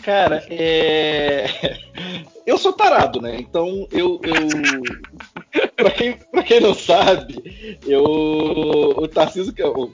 Cara, 0.03 0.45
é... 0.51 1.47
eu 2.47 2.59
sou 2.59 2.73
tarado, 2.73 3.21
né? 3.21 3.37
Então 3.39 3.87
eu, 3.91 4.21
eu... 4.23 5.69
pra, 5.77 5.91
quem, 5.91 6.13
pra 6.15 6.43
quem 6.43 6.61
não 6.61 6.75
sabe, 6.75 7.79
eu 7.87 8.03
o 8.03 9.09
Tarcísio 9.09 9.53
que 9.53 9.63
é 9.63 9.67
o, 9.67 9.93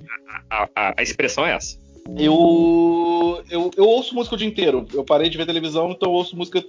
A, 0.50 0.68
a, 0.74 0.94
a, 0.98 1.02
expressão 1.02 1.46
é 1.46 1.54
essa. 1.54 1.82
Eu, 2.18 3.42
eu, 3.48 3.70
eu 3.74 3.88
ouço 3.88 4.14
música 4.14 4.34
o 4.34 4.38
dia 4.38 4.48
inteiro. 4.48 4.86
Eu 4.92 5.02
parei 5.02 5.30
de 5.30 5.38
ver 5.38 5.46
televisão, 5.46 5.92
então 5.92 6.10
eu 6.10 6.14
ouço 6.14 6.36
música 6.36 6.62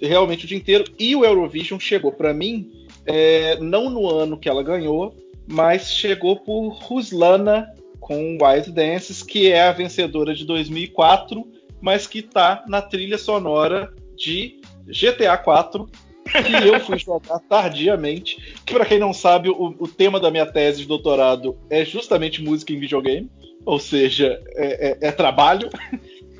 realmente 0.00 0.46
o 0.46 0.48
dia 0.48 0.58
inteiro. 0.58 0.82
E 0.98 1.14
o 1.14 1.24
Eurovision 1.24 1.78
chegou 1.78 2.10
para 2.10 2.34
mim 2.34 2.81
é, 3.06 3.58
não 3.60 3.90
no 3.90 4.08
ano 4.08 4.38
que 4.38 4.48
ela 4.48 4.62
ganhou, 4.62 5.14
mas 5.46 5.92
chegou 5.92 6.36
por 6.36 6.68
Ruslana 6.68 7.68
com 8.00 8.38
Wild 8.40 8.72
Dances, 8.72 9.22
que 9.22 9.50
é 9.50 9.62
a 9.62 9.72
vencedora 9.72 10.34
de 10.34 10.44
2004, 10.44 11.46
mas 11.80 12.06
que 12.06 12.18
está 12.18 12.64
na 12.66 12.82
trilha 12.82 13.18
sonora 13.18 13.92
de 14.16 14.60
GTA 14.86 15.36
4, 15.36 15.88
que 16.24 16.68
eu 16.68 16.80
fui 16.80 16.98
jogar 17.00 17.38
tardiamente. 17.40 18.54
Para 18.66 18.84
quem 18.84 18.98
não 18.98 19.12
sabe, 19.12 19.48
o, 19.48 19.74
o, 19.78 19.88
tema 19.88 20.18
da 20.18 20.30
minha 20.30 20.46
tese 20.46 20.82
de 20.82 20.88
doutorado 20.88 21.56
é 21.70 21.84
justamente 21.84 22.42
música 22.42 22.72
em 22.72 22.78
videogame, 22.78 23.30
ou 23.64 23.78
seja, 23.78 24.40
é, 24.54 24.90
é, 24.90 25.08
é 25.08 25.12
trabalho. 25.12 25.70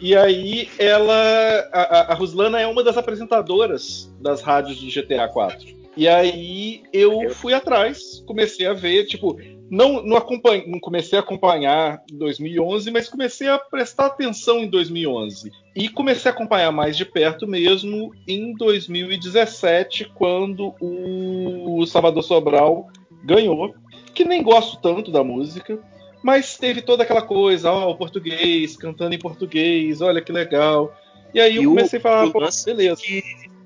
E 0.00 0.16
aí 0.16 0.68
ela, 0.80 1.14
a, 1.72 2.12
a 2.12 2.14
Ruslana 2.14 2.60
é 2.60 2.66
uma 2.66 2.82
das 2.82 2.96
apresentadoras 2.96 4.12
das 4.20 4.40
rádios 4.40 4.80
do 4.80 4.88
GTA 4.88 5.28
4. 5.28 5.81
E 5.96 6.08
aí 6.08 6.82
eu 6.92 7.30
fui 7.30 7.52
atrás, 7.52 8.22
comecei 8.26 8.66
a 8.66 8.72
ver, 8.72 9.04
tipo, 9.04 9.36
não, 9.70 10.02
não, 10.02 10.16
acompanhe, 10.16 10.64
não 10.66 10.80
comecei 10.80 11.18
a 11.18 11.22
acompanhar 11.22 12.02
em 12.10 12.16
2011, 12.16 12.90
mas 12.90 13.08
comecei 13.08 13.48
a 13.48 13.58
prestar 13.58 14.06
atenção 14.06 14.60
em 14.60 14.68
2011. 14.68 15.50
E 15.76 15.88
comecei 15.88 16.30
a 16.30 16.34
acompanhar 16.34 16.72
mais 16.72 16.96
de 16.96 17.04
perto 17.04 17.46
mesmo 17.46 18.12
em 18.26 18.54
2017, 18.54 20.10
quando 20.14 20.74
o 20.80 21.84
Salvador 21.86 22.22
Sobral 22.22 22.88
ganhou, 23.24 23.74
que 24.14 24.24
nem 24.24 24.42
gosto 24.42 24.80
tanto 24.80 25.10
da 25.10 25.22
música, 25.22 25.78
mas 26.22 26.56
teve 26.56 26.80
toda 26.80 27.02
aquela 27.02 27.22
coisa, 27.22 27.70
ó, 27.70 27.90
o 27.90 27.96
português, 27.96 28.76
cantando 28.76 29.14
em 29.14 29.18
português, 29.18 30.00
olha 30.00 30.22
que 30.22 30.32
legal. 30.32 30.94
E 31.34 31.40
aí 31.40 31.54
e 31.54 31.64
eu 31.64 31.70
comecei 31.70 31.98
o, 31.98 32.00
a 32.00 32.02
falar, 32.02 32.50
beleza. 32.64 33.02
Que, 33.02 33.22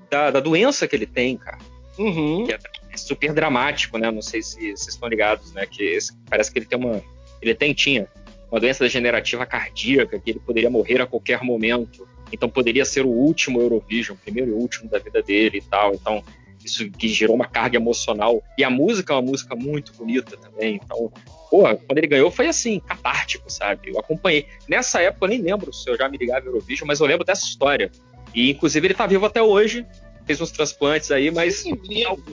da, 0.09 0.31
da 0.31 0.39
doença 0.39 0.87
que 0.87 0.95
ele 0.95 1.05
tem, 1.05 1.37
cara. 1.37 1.57
Uhum. 1.97 2.45
Que 2.45 2.53
é, 2.53 2.59
super 2.97 3.33
dramático, 3.33 3.97
né? 3.97 4.11
Não 4.11 4.21
sei 4.21 4.41
se 4.41 4.55
vocês 4.55 4.87
estão 4.87 5.07
ligados, 5.07 5.51
né? 5.53 5.65
Que 5.65 5.83
esse, 5.83 6.13
parece 6.29 6.51
que 6.51 6.59
ele 6.59 6.65
tem 6.65 6.77
uma. 6.77 7.01
Ele 7.41 7.53
tem, 7.53 7.73
tinha 7.73 8.07
uma 8.51 8.59
doença 8.59 8.83
degenerativa 8.83 9.45
cardíaca, 9.45 10.19
que 10.19 10.31
ele 10.31 10.39
poderia 10.39 10.69
morrer 10.69 11.01
a 11.01 11.07
qualquer 11.07 11.43
momento. 11.43 12.07
Então 12.31 12.49
poderia 12.49 12.85
ser 12.85 13.05
o 13.05 13.09
último 13.09 13.61
Eurovision, 13.61 14.15
o 14.15 14.19
primeiro 14.19 14.51
e 14.51 14.53
último 14.53 14.89
da 14.89 14.99
vida 14.99 15.21
dele 15.21 15.59
e 15.59 15.61
tal. 15.61 15.93
Então, 15.93 16.23
isso 16.63 16.89
que 16.91 17.07
gerou 17.07 17.35
uma 17.35 17.47
carga 17.47 17.77
emocional. 17.77 18.43
E 18.57 18.63
a 18.63 18.69
música 18.69 19.13
é 19.13 19.15
uma 19.15 19.21
música 19.21 19.55
muito 19.55 19.93
bonita 19.93 20.35
também. 20.37 20.79
Então, 20.83 21.11
porra, 21.49 21.75
quando 21.75 21.97
ele 21.97 22.07
ganhou 22.07 22.29
foi 22.29 22.47
assim, 22.47 22.79
catártico, 22.79 23.49
sabe? 23.49 23.91
Eu 23.91 23.99
acompanhei. 23.99 24.45
Nessa 24.67 25.01
época 25.01 25.25
eu 25.25 25.29
nem 25.29 25.41
lembro 25.41 25.73
se 25.73 25.89
eu 25.89 25.97
já 25.97 26.09
me 26.09 26.17
ligava 26.17 26.45
Eurovision, 26.45 26.87
mas 26.87 26.99
eu 26.99 27.07
lembro 27.07 27.25
dessa 27.25 27.45
história. 27.45 27.91
E 28.35 28.51
inclusive 28.51 28.85
ele 28.85 28.93
tá 28.93 29.07
vivo 29.07 29.25
até 29.25 29.41
hoje 29.41 29.85
fez 30.27 30.41
uns 30.41 30.51
transplantes 30.51 31.09
aí, 31.09 31.31
mas 31.31 31.55
Sim, 31.55 31.79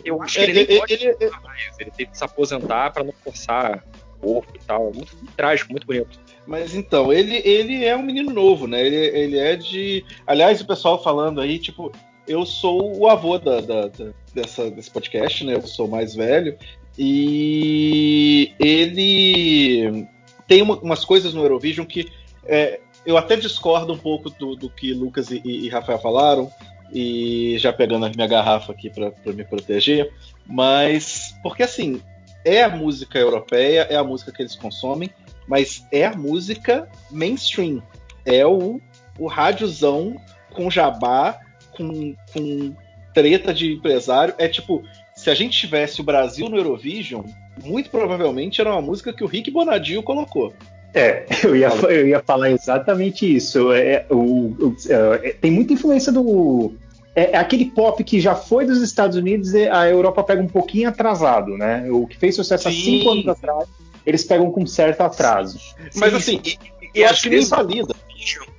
eu 0.04 0.20
acho 0.20 0.34
que 0.34 0.44
ele 0.44 0.52
nem 0.52 0.78
pode 0.78 0.92
ele, 0.92 1.16
ele, 1.20 1.30
mais. 1.42 1.62
Ele 1.78 1.90
teve 1.92 2.10
que 2.10 2.18
se 2.18 2.24
aposentar 2.24 2.92
para 2.92 3.04
não 3.04 3.14
forçar 3.24 3.84
o 4.16 4.26
corpo 4.26 4.52
e 4.54 4.58
tal. 4.58 4.92
Muito, 4.92 5.16
muito, 5.16 5.32
trágico, 5.36 5.70
muito 5.70 5.86
bonito. 5.86 6.18
Mas 6.46 6.74
então, 6.74 7.12
ele, 7.12 7.36
ele 7.44 7.84
é 7.84 7.96
um 7.96 8.02
menino 8.02 8.32
novo, 8.32 8.66
né? 8.66 8.84
Ele, 8.84 8.96
ele 8.96 9.38
é 9.38 9.56
de. 9.56 10.04
Aliás, 10.26 10.60
o 10.60 10.66
pessoal 10.66 11.02
falando 11.02 11.40
aí, 11.40 11.58
tipo, 11.58 11.92
eu 12.26 12.44
sou 12.44 12.98
o 12.98 13.08
avô 13.08 13.38
da, 13.38 13.60
da, 13.60 13.86
da 13.86 14.10
dessa, 14.34 14.70
desse 14.70 14.90
podcast, 14.90 15.44
né? 15.44 15.54
Eu 15.54 15.62
sou 15.62 15.86
mais 15.86 16.14
velho. 16.14 16.58
E 16.98 18.52
ele 18.58 20.06
tem 20.46 20.62
uma, 20.62 20.78
umas 20.78 21.04
coisas 21.04 21.32
no 21.32 21.42
Eurovision 21.42 21.86
que 21.86 22.10
é, 22.44 22.80
eu 23.06 23.16
até 23.16 23.36
discordo 23.36 23.92
um 23.92 23.98
pouco 23.98 24.30
do, 24.30 24.54
do 24.54 24.70
que 24.70 24.92
Lucas 24.92 25.30
e, 25.30 25.40
e 25.44 25.68
Rafael 25.68 25.98
falaram, 25.98 26.50
e 26.92 27.56
já 27.58 27.72
pegando 27.72 28.06
a 28.06 28.10
minha 28.10 28.26
garrafa 28.26 28.72
aqui 28.72 28.90
para 28.90 29.12
me 29.32 29.44
proteger, 29.44 30.12
mas 30.46 31.34
porque 31.42 31.62
assim 31.62 32.00
é 32.44 32.62
a 32.62 32.68
música 32.68 33.18
europeia, 33.18 33.86
é 33.90 33.96
a 33.96 34.04
música 34.04 34.30
que 34.30 34.42
eles 34.42 34.54
consomem, 34.54 35.10
mas 35.48 35.86
é 35.90 36.04
a 36.04 36.14
música 36.14 36.88
mainstream, 37.10 37.82
é 38.24 38.46
o, 38.46 38.80
o 39.18 39.26
rádiozão 39.26 40.16
com 40.52 40.70
jabá, 40.70 41.38
com, 41.76 42.14
com 42.32 42.74
treta 43.12 43.52
de 43.52 43.72
empresário, 43.72 44.34
é 44.38 44.48
tipo 44.48 44.84
se 45.14 45.30
a 45.30 45.34
gente 45.34 45.58
tivesse 45.58 46.00
o 46.00 46.04
Brasil 46.04 46.48
no 46.48 46.56
Eurovision, 46.56 47.24
muito 47.62 47.88
provavelmente 47.88 48.60
era 48.60 48.72
uma 48.72 48.82
música 48.82 49.12
que 49.12 49.22
o 49.22 49.28
Rick 49.28 49.50
Bonadio 49.50 50.02
colocou. 50.02 50.52
É, 50.94 51.26
eu 51.42 51.56
ia, 51.56 51.68
eu 51.68 52.06
ia 52.06 52.20
falar 52.20 52.50
exatamente 52.50 53.34
isso. 53.34 53.72
É, 53.72 54.06
o, 54.08 54.16
o, 54.16 54.76
é, 54.88 55.32
tem 55.32 55.50
muita 55.50 55.72
influência 55.72 56.12
do. 56.12 56.72
É, 57.16 57.32
é, 57.32 57.36
aquele 57.36 57.66
pop 57.66 58.02
que 58.02 58.20
já 58.20 58.34
foi 58.34 58.64
dos 58.64 58.80
Estados 58.80 59.16
Unidos 59.16 59.52
e 59.54 59.68
a 59.68 59.88
Europa 59.88 60.22
pega 60.22 60.40
um 60.40 60.48
pouquinho 60.48 60.88
atrasado, 60.88 61.56
né? 61.56 61.86
O 61.90 62.06
que 62.06 62.16
fez 62.16 62.36
sucesso 62.36 62.64
Sim. 62.64 62.68
há 62.68 62.72
cinco 62.72 63.10
anos 63.10 63.28
atrás, 63.28 63.68
eles 64.06 64.24
pegam 64.24 64.50
com 64.50 64.64
certo 64.66 65.00
atraso. 65.00 65.58
Mas 65.96 66.14
assim, 66.14 66.40
e, 66.44 66.58
e, 66.94 67.00
e 67.00 67.04
acho 67.04 67.22
que 67.22 67.30
nem 67.30 67.44
valida. 67.44 67.94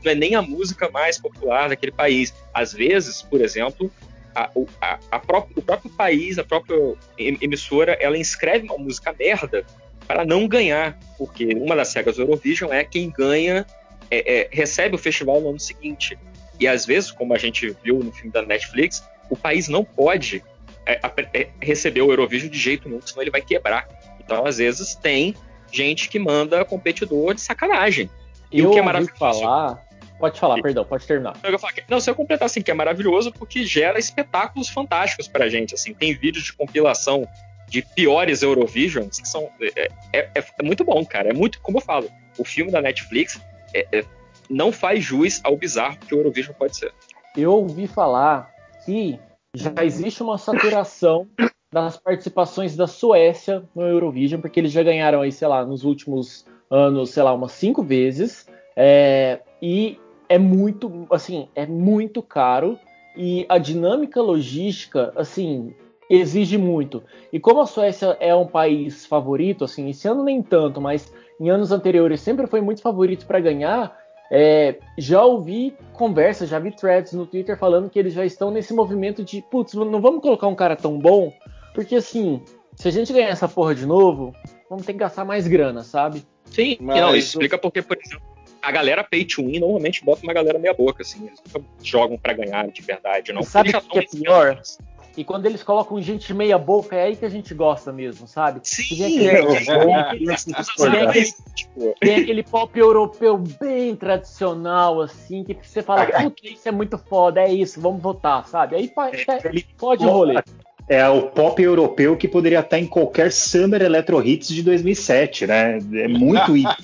Não 0.03 0.11
é 0.11 0.15
nem 0.15 0.35
a 0.35 0.41
música 0.41 0.89
mais 0.91 1.17
popular 1.17 1.69
daquele 1.69 1.91
país. 1.91 2.33
Às 2.53 2.71
vezes, 2.71 3.21
por 3.21 3.41
exemplo, 3.41 3.89
a, 4.35 4.49
a, 4.81 4.99
a 5.11 5.19
própria, 5.19 5.57
o 5.57 5.61
próprio 5.61 5.89
país, 5.91 6.37
a 6.37 6.43
própria 6.43 6.77
emissora, 7.17 7.93
ela 7.93 8.17
inscreve 8.17 8.65
uma 8.65 8.77
música 8.77 9.15
merda 9.17 9.65
para 10.07 10.25
não 10.25 10.47
ganhar, 10.47 10.97
porque 11.17 11.53
uma 11.55 11.75
das 11.75 11.93
regras 11.93 12.15
do 12.15 12.23
Eurovision 12.23 12.71
é 12.71 12.83
quem 12.83 13.09
ganha 13.09 13.65
é, 14.09 14.41
é, 14.41 14.49
recebe 14.51 14.95
o 14.95 14.97
festival 14.97 15.41
no 15.41 15.49
ano 15.49 15.59
seguinte. 15.59 16.17
E 16.59 16.67
às 16.67 16.85
vezes, 16.85 17.11
como 17.11 17.33
a 17.33 17.37
gente 17.37 17.75
viu 17.83 17.99
no 17.99 18.11
filme 18.11 18.31
da 18.31 18.41
Netflix, 18.41 19.03
o 19.29 19.35
país 19.35 19.67
não 19.67 19.83
pode 19.83 20.43
é, 20.85 20.99
é, 21.33 21.49
receber 21.61 22.01
o 22.01 22.11
Eurovision 22.11 22.49
de 22.49 22.57
jeito 22.57 22.87
nenhum, 22.87 23.01
senão 23.01 23.21
ele 23.21 23.31
vai 23.31 23.41
quebrar. 23.41 23.87
Então, 24.19 24.45
às 24.45 24.57
vezes, 24.57 24.95
tem 24.95 25.35
gente 25.71 26.07
que 26.07 26.19
manda 26.19 26.63
competidor 26.63 27.33
de 27.33 27.41
sacanagem. 27.41 28.09
E 28.51 28.59
eu 28.59 28.69
o 28.69 28.73
que 28.73 28.79
é 28.79 28.81
maravilhoso. 28.81 29.19
Falar... 29.19 29.85
Pode 30.17 30.39
falar, 30.39 30.61
perdão, 30.61 30.85
pode 30.85 31.05
terminar. 31.05 31.35
Não, 31.89 31.99
se 31.99 32.09
eu 32.09 32.15
completar 32.15 32.45
assim, 32.45 32.61
que 32.61 32.71
é 32.71 32.73
maravilhoso 32.73 33.33
porque 33.33 33.65
gera 33.65 33.99
espetáculos 33.99 34.69
fantásticos 34.69 35.27
pra 35.27 35.49
gente. 35.49 35.75
Assim, 35.75 35.93
tem 35.93 36.13
vídeos 36.13 36.45
de 36.45 36.53
compilação 36.53 37.27
de 37.67 37.81
piores 37.81 38.41
Eurovisions 38.41 39.19
que 39.19 39.27
são. 39.27 39.49
É, 39.75 39.89
é, 40.13 40.29
é, 40.35 40.63
muito 40.63 40.83
bom, 40.83 41.05
cara. 41.05 41.29
É 41.29 41.33
muito, 41.33 41.59
como 41.61 41.77
eu 41.77 41.81
falo, 41.81 42.09
o 42.37 42.43
filme 42.43 42.71
da 42.71 42.81
Netflix 42.81 43.39
é, 43.73 43.87
é, 43.91 44.05
não 44.49 44.71
faz 44.71 45.03
jus 45.03 45.41
ao 45.43 45.57
bizarro 45.57 45.97
que 45.97 46.13
o 46.13 46.19
Eurovision 46.19 46.53
pode 46.53 46.77
ser. 46.77 46.93
Eu 47.35 47.51
ouvi 47.53 47.87
falar 47.87 48.51
que 48.85 49.19
já 49.55 49.73
existe 49.83 50.21
uma 50.21 50.37
saturação 50.37 51.27
das 51.71 51.97
participações 51.97 52.75
da 52.75 52.87
Suécia 52.87 53.63
no 53.75 53.83
Eurovision, 53.83 54.39
porque 54.39 54.59
eles 54.59 54.71
já 54.71 54.83
ganharam 54.83 55.21
aí, 55.21 55.31
sei 55.31 55.47
lá, 55.47 55.65
nos 55.65 55.83
últimos 55.83 56.45
anos, 56.69 57.09
sei 57.09 57.23
lá, 57.23 57.33
umas 57.33 57.51
cinco 57.51 57.83
vezes. 57.83 58.47
É, 58.75 59.39
e 59.61 59.99
é 60.29 60.37
muito, 60.37 61.07
assim, 61.09 61.47
é 61.55 61.65
muito 61.65 62.21
caro 62.21 62.79
e 63.15 63.45
a 63.47 63.57
dinâmica 63.57 64.21
logística, 64.21 65.13
assim, 65.15 65.73
exige 66.09 66.57
muito. 66.57 67.03
E 67.31 67.39
como 67.39 67.61
a 67.61 67.65
Suécia 67.65 68.17
é 68.19 68.33
um 68.35 68.45
país 68.45 69.05
favorito, 69.05 69.63
assim, 69.63 69.89
esse 69.89 70.07
ano 70.07 70.23
nem 70.23 70.41
tanto, 70.41 70.79
mas 70.79 71.11
em 71.39 71.49
anos 71.49 71.71
anteriores 71.71 72.21
sempre 72.21 72.47
foi 72.47 72.61
muito 72.61 72.81
favorito 72.81 73.25
para 73.25 73.39
ganhar, 73.39 73.97
é, 74.31 74.77
já 74.97 75.23
ouvi 75.23 75.75
conversas, 75.93 76.49
já 76.49 76.59
vi 76.59 76.71
threads 76.71 77.13
no 77.13 77.25
Twitter 77.25 77.57
falando 77.57 77.89
que 77.89 77.99
eles 77.99 78.13
já 78.13 78.25
estão 78.25 78.51
nesse 78.51 78.73
movimento 78.73 79.23
de, 79.23 79.41
putz, 79.41 79.73
não 79.73 80.01
vamos 80.01 80.21
colocar 80.21 80.47
um 80.47 80.55
cara 80.55 80.75
tão 80.75 80.97
bom, 80.97 81.33
porque 81.73 81.95
assim, 81.95 82.41
se 82.75 82.87
a 82.87 82.91
gente 82.91 83.11
ganhar 83.11 83.29
essa 83.29 83.47
porra 83.47 83.75
de 83.75 83.85
novo, 83.85 84.33
vamos 84.69 84.85
ter 84.85 84.93
que 84.93 84.99
gastar 84.99 85.25
mais 85.25 85.47
grana, 85.47 85.83
sabe? 85.83 86.23
Sim, 86.45 86.77
Mas... 86.79 86.99
não, 86.99 87.15
isso 87.15 87.29
explica 87.29 87.57
porque, 87.57 87.81
por 87.81 87.97
exemplo, 87.97 88.23
a 88.61 88.71
galera 88.71 89.03
pay 89.03 89.23
to 89.25 89.45
win 89.45 89.59
normalmente 89.59 90.03
bota 90.03 90.23
uma 90.23 90.33
galera 90.33 90.57
meia 90.57 90.73
boca, 90.73 91.03
assim, 91.03 91.27
eles 91.27 91.39
nunca 91.45 91.67
jogam 91.83 92.17
para 92.17 92.33
ganhar 92.33 92.67
de 92.67 92.81
verdade, 92.81 93.31
não. 93.31 93.43
Sabe 93.43 93.69
o 93.69 93.81
que 93.81 93.99
é 93.99 94.01
pior? 94.03 94.61
E 95.17 95.23
quando 95.23 95.45
eles 95.45 95.63
colocam 95.63 96.01
gente 96.01 96.33
meia 96.33 96.57
boca, 96.57 96.95
é 96.95 97.03
aí 97.03 97.15
que 97.15 97.25
a 97.25 97.29
gente 97.29 97.53
gosta 97.53 97.91
mesmo, 97.91 98.27
sabe? 98.27 98.59
Sim, 98.63 98.83
tem 98.95 99.25
aquele, 99.95 101.33
tem 101.99 102.15
aquele 102.17 102.43
pop 102.43 102.77
europeu 102.77 103.37
bem 103.37 103.95
tradicional, 103.95 105.01
assim, 105.01 105.43
que 105.43 105.57
você 105.61 105.81
fala, 105.81 106.05
puta, 106.05 106.47
isso 106.47 106.67
é 106.67 106.71
muito 106.71 106.97
foda, 106.97 107.41
é 107.41 107.51
isso, 107.51 107.79
vamos 107.79 108.01
votar, 108.01 108.45
sabe? 108.47 108.75
Aí 108.75 108.91
pode 109.77 110.05
o 110.05 110.09
rolê. 110.09 110.41
É 110.87 111.07
o 111.09 111.23
pop 111.23 111.61
europeu 111.61 112.15
que 112.15 112.27
poderia 112.27 112.59
estar 112.59 112.77
em 112.77 112.85
qualquer 112.85 113.31
Summer 113.31 113.81
Electro 113.81 114.21
Hits 114.25 114.49
de 114.49 114.61
2007, 114.61 115.47
né? 115.47 115.79
É 115.93 116.07
muito 116.07 116.55
isso. 116.55 116.77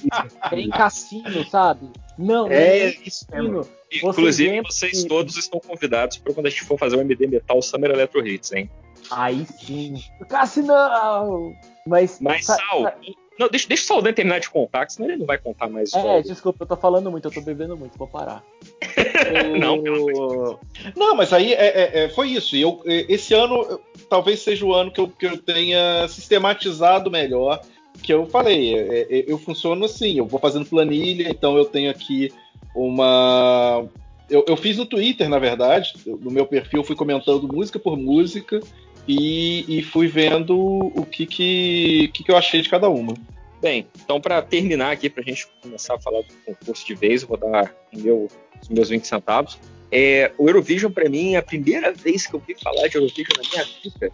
Tem 0.49 0.69
cassino, 0.69 1.47
sabe? 1.47 1.87
Não, 2.17 2.47
é, 2.51 2.79
é 2.79 2.95
isso 3.05 3.25
mesmo. 3.31 3.67
Inclusive, 3.91 4.61
vocês 4.61 5.03
todos 5.03 5.37
estão 5.37 5.59
convidados 5.59 6.17
para 6.17 6.33
quando 6.33 6.47
a 6.47 6.49
gente 6.49 6.63
for 6.63 6.77
fazer 6.77 6.95
o 6.95 7.01
MD 7.01 7.27
Metal 7.27 7.61
Summer 7.61 7.91
Electro 7.91 8.25
Hits, 8.25 8.51
hein? 8.53 8.69
Aí 9.11 9.45
sim. 9.59 10.01
Cassinão! 10.27 11.53
Mas, 11.85 12.19
Mas 12.19 12.45
Sal, 12.45 12.93
não, 13.39 13.47
deixa, 13.47 13.67
deixa 13.67 13.83
o 13.83 13.87
Saldanha 13.87 14.13
terminar 14.13 14.39
de 14.39 14.49
contar, 14.49 14.89
senão 14.89 15.09
ele 15.09 15.17
não 15.17 15.25
vai 15.25 15.37
contar 15.37 15.69
mais. 15.69 15.93
É, 15.93 16.21
desculpa, 16.21 16.63
eu 16.63 16.67
tô 16.67 16.75
falando 16.75 17.09
muito, 17.09 17.27
eu 17.27 17.31
tô 17.31 17.41
bebendo 17.41 17.77
muito, 17.77 17.97
vou 17.97 18.07
parar. 18.07 18.43
não, 19.59 19.81
pelo 19.81 20.59
Não, 20.95 21.15
mas 21.15 21.33
aí 21.33 21.53
é, 21.53 21.65
é, 21.65 22.03
é, 22.03 22.09
foi 22.09 22.29
isso. 22.29 22.55
E 22.55 22.61
eu, 22.61 22.81
esse 22.85 23.33
ano 23.33 23.79
talvez 24.09 24.41
seja 24.41 24.65
o 24.65 24.73
ano 24.73 24.91
que 24.91 24.99
eu, 24.99 25.07
que 25.07 25.25
eu 25.25 25.37
tenha 25.37 26.07
sistematizado 26.07 27.09
melhor. 27.09 27.61
Que 28.03 28.13
eu 28.13 28.25
falei, 28.25 28.75
é, 28.75 29.07
é, 29.09 29.25
eu 29.27 29.37
funciono 29.37 29.85
assim, 29.85 30.17
eu 30.17 30.25
vou 30.25 30.39
fazendo 30.39 30.65
planilha, 30.65 31.29
então 31.29 31.57
eu 31.57 31.65
tenho 31.65 31.89
aqui 31.89 32.31
uma. 32.75 33.85
Eu, 34.29 34.45
eu, 34.47 34.55
fiz 34.55 34.77
no 34.77 34.85
Twitter, 34.85 35.27
na 35.27 35.39
verdade, 35.39 35.93
no 36.05 36.31
meu 36.31 36.45
perfil, 36.45 36.83
fui 36.83 36.95
comentando 36.95 37.51
música 37.51 37.77
por 37.77 37.97
música 37.97 38.61
e, 39.07 39.79
e 39.79 39.83
fui 39.83 40.07
vendo 40.07 40.57
o 40.57 41.05
que 41.05 41.25
que, 41.25 42.09
que 42.13 42.23
que 42.23 42.31
eu 42.31 42.37
achei 42.37 42.61
de 42.61 42.69
cada 42.69 42.89
uma. 42.89 43.13
Bem, 43.61 43.87
então 44.03 44.19
para 44.19 44.41
terminar 44.41 44.91
aqui, 44.91 45.09
para 45.09 45.21
a 45.21 45.25
gente 45.25 45.47
começar 45.61 45.95
a 45.95 45.99
falar 45.99 46.21
do 46.21 46.33
concurso 46.45 46.85
de 46.85 46.95
vez, 46.95 47.21
eu 47.21 47.27
vou 47.27 47.37
dar 47.37 47.73
meu, 47.93 48.27
os 48.61 48.69
meus 48.69 48.89
20 48.89 49.05
centavos. 49.05 49.59
É, 49.91 50.31
o 50.37 50.47
Eurovision, 50.47 50.91
para 50.91 51.09
mim, 51.09 51.33
é 51.33 51.37
a 51.37 51.43
primeira 51.43 51.91
vez 51.91 52.25
que 52.25 52.33
eu 52.33 52.41
vi 52.45 52.55
falar 52.55 52.87
de 52.87 52.95
Eurovision 52.95 53.37
na 53.37 53.49
minha 53.49 53.65
vida. 53.83 54.11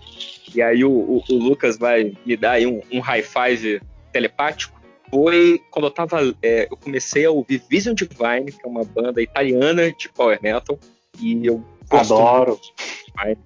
E 0.53 0.61
aí 0.61 0.83
o, 0.83 0.91
o, 0.91 1.23
o 1.29 1.33
Lucas 1.35 1.77
vai 1.77 2.13
me 2.25 2.35
dar 2.35 2.59
um, 2.61 2.81
um 2.91 2.99
high 2.99 3.21
five 3.21 3.81
telepático 4.11 4.77
foi 5.09 5.61
quando 5.71 5.85
eu 5.85 5.91
tava. 5.91 6.35
É, 6.41 6.67
eu 6.69 6.77
comecei 6.77 7.25
a 7.25 7.31
ouvir 7.31 7.61
Vision 7.69 7.93
Divine, 7.93 8.51
que 8.51 8.65
é 8.65 8.67
uma 8.67 8.83
banda 8.83 9.21
italiana 9.21 9.91
de 9.91 10.09
power 10.09 10.39
metal. 10.41 10.77
E 11.19 11.45
eu 11.45 11.63
adoro. 11.89 12.59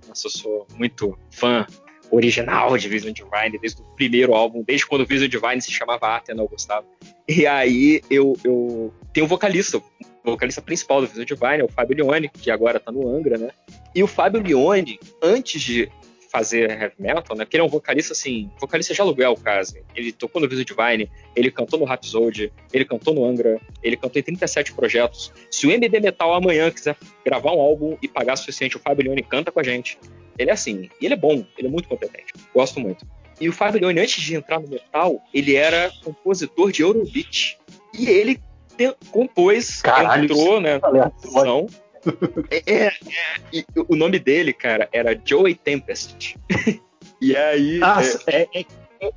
Nossa, 0.07 0.27
eu 0.27 0.31
sou 0.31 0.67
muito 0.75 1.17
fã 1.29 1.65
original 2.11 2.77
de 2.77 2.89
Vision 2.89 3.13
Divine, 3.13 3.57
desde 3.59 3.81
o 3.81 3.85
primeiro 3.95 4.33
álbum, 4.33 4.63
desde 4.63 4.85
quando 4.85 5.01
o 5.01 5.05
Vision 5.05 5.29
Divine 5.29 5.61
se 5.61 5.71
chamava 5.71 6.15
Athena, 6.15 6.41
eu 6.43 6.47
gostava. 6.47 6.85
E 7.27 7.47
aí 7.47 8.01
eu, 8.09 8.37
eu 8.43 8.93
tenho 9.13 9.25
um 9.25 9.29
vocalista, 9.29 9.77
o 9.77 9.83
vocalista 10.31 10.61
principal 10.61 11.01
do 11.01 11.07
Vision 11.07 11.25
Divine 11.25 11.61
é 11.61 11.63
o 11.63 11.69
Fábio 11.69 11.95
Leone, 11.95 12.29
que 12.29 12.51
agora 12.51 12.79
tá 12.79 12.91
no 12.91 13.07
Angra, 13.07 13.37
né? 13.37 13.51
E 13.95 14.03
o 14.03 14.07
Fábio 14.07 14.41
Leone, 14.41 14.99
antes 15.21 15.61
de 15.61 15.89
fazer 16.31 16.71
heavy 16.71 16.95
metal, 16.97 17.35
né? 17.35 17.43
Porque 17.43 17.57
ele 17.57 17.63
é 17.63 17.65
um 17.65 17.69
vocalista, 17.69 18.13
assim, 18.13 18.49
vocalista 18.59 18.93
de 18.93 19.01
aluguel, 19.01 19.35
quase. 19.35 19.83
Ele 19.93 20.11
tocou 20.13 20.41
no 20.41 20.47
Vision 20.47 20.65
Divine, 20.65 21.11
ele 21.35 21.51
cantou 21.51 21.77
no 21.77 21.85
Rhapsody, 21.85 22.51
ele 22.71 22.85
cantou 22.85 23.13
no 23.13 23.25
Angra, 23.25 23.59
ele 23.83 23.97
cantou 23.97 24.19
em 24.19 24.23
37 24.23 24.73
projetos. 24.73 25.33
Se 25.51 25.67
o 25.67 25.71
MD 25.71 25.99
Metal 25.99 26.33
amanhã 26.33 26.71
quiser 26.71 26.95
gravar 27.25 27.51
um 27.51 27.59
álbum 27.59 27.97
e 28.01 28.07
pagar 28.07 28.33
o 28.33 28.37
suficiente, 28.37 28.77
o 28.77 28.79
Fábio 28.79 29.05
Leone 29.05 29.23
canta 29.23 29.51
com 29.51 29.59
a 29.59 29.63
gente. 29.63 29.99
Ele 30.37 30.49
é 30.49 30.53
assim, 30.53 30.89
e 30.99 31.05
ele 31.05 31.13
é 31.13 31.17
bom, 31.17 31.45
ele 31.57 31.67
é 31.67 31.69
muito 31.69 31.89
competente. 31.89 32.33
Gosto 32.53 32.79
muito. 32.79 33.05
E 33.39 33.49
o 33.49 33.53
Fábio 33.53 33.81
Leone, 33.81 33.99
antes 33.99 34.21
de 34.23 34.35
entrar 34.35 34.59
no 34.59 34.69
metal, 34.69 35.21
ele 35.33 35.55
era 35.55 35.91
compositor 36.03 36.71
de 36.71 36.81
Eurobeat. 36.81 37.57
E 37.93 38.07
ele 38.07 38.39
compôs, 39.11 39.81
Caralho, 39.81 40.23
entrou, 40.23 40.61
né, 40.61 40.79
produção 40.79 41.67
é, 42.49 42.63
é, 42.65 42.87
é, 42.87 43.65
o 43.87 43.95
nome 43.95 44.19
dele, 44.19 44.53
cara, 44.53 44.89
era 44.91 45.19
Joey 45.23 45.55
Tempest. 45.55 46.37
e 47.21 47.35
aí. 47.35 47.79
Ah, 47.83 48.01
é, 48.27 48.47
é, 48.53 48.65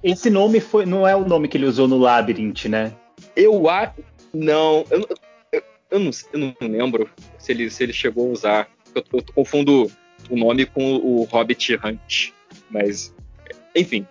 esse 0.02 0.30
nome 0.30 0.60
foi, 0.60 0.86
não 0.86 1.06
é 1.06 1.14
o 1.14 1.26
nome 1.26 1.48
que 1.48 1.56
ele 1.56 1.66
usou 1.66 1.86
no 1.88 1.98
Labyrinth, 1.98 2.66
né? 2.66 2.92
Eu 3.36 3.68
acho. 3.68 3.94
Não, 4.32 4.84
eu, 4.90 5.06
eu, 5.52 5.62
eu, 5.90 6.00
não, 6.00 6.10
eu 6.32 6.38
não 6.38 6.54
lembro 6.60 7.10
se 7.38 7.52
ele, 7.52 7.70
se 7.70 7.82
ele 7.82 7.92
chegou 7.92 8.28
a 8.28 8.32
usar. 8.32 8.68
Eu, 8.94 9.04
eu 9.12 9.24
confundo 9.34 9.90
o 10.30 10.36
nome 10.36 10.66
com 10.66 10.96
o 10.96 11.24
Hobbit 11.24 11.74
Hunt. 11.76 12.32
Mas, 12.70 13.14
enfim. 13.74 14.06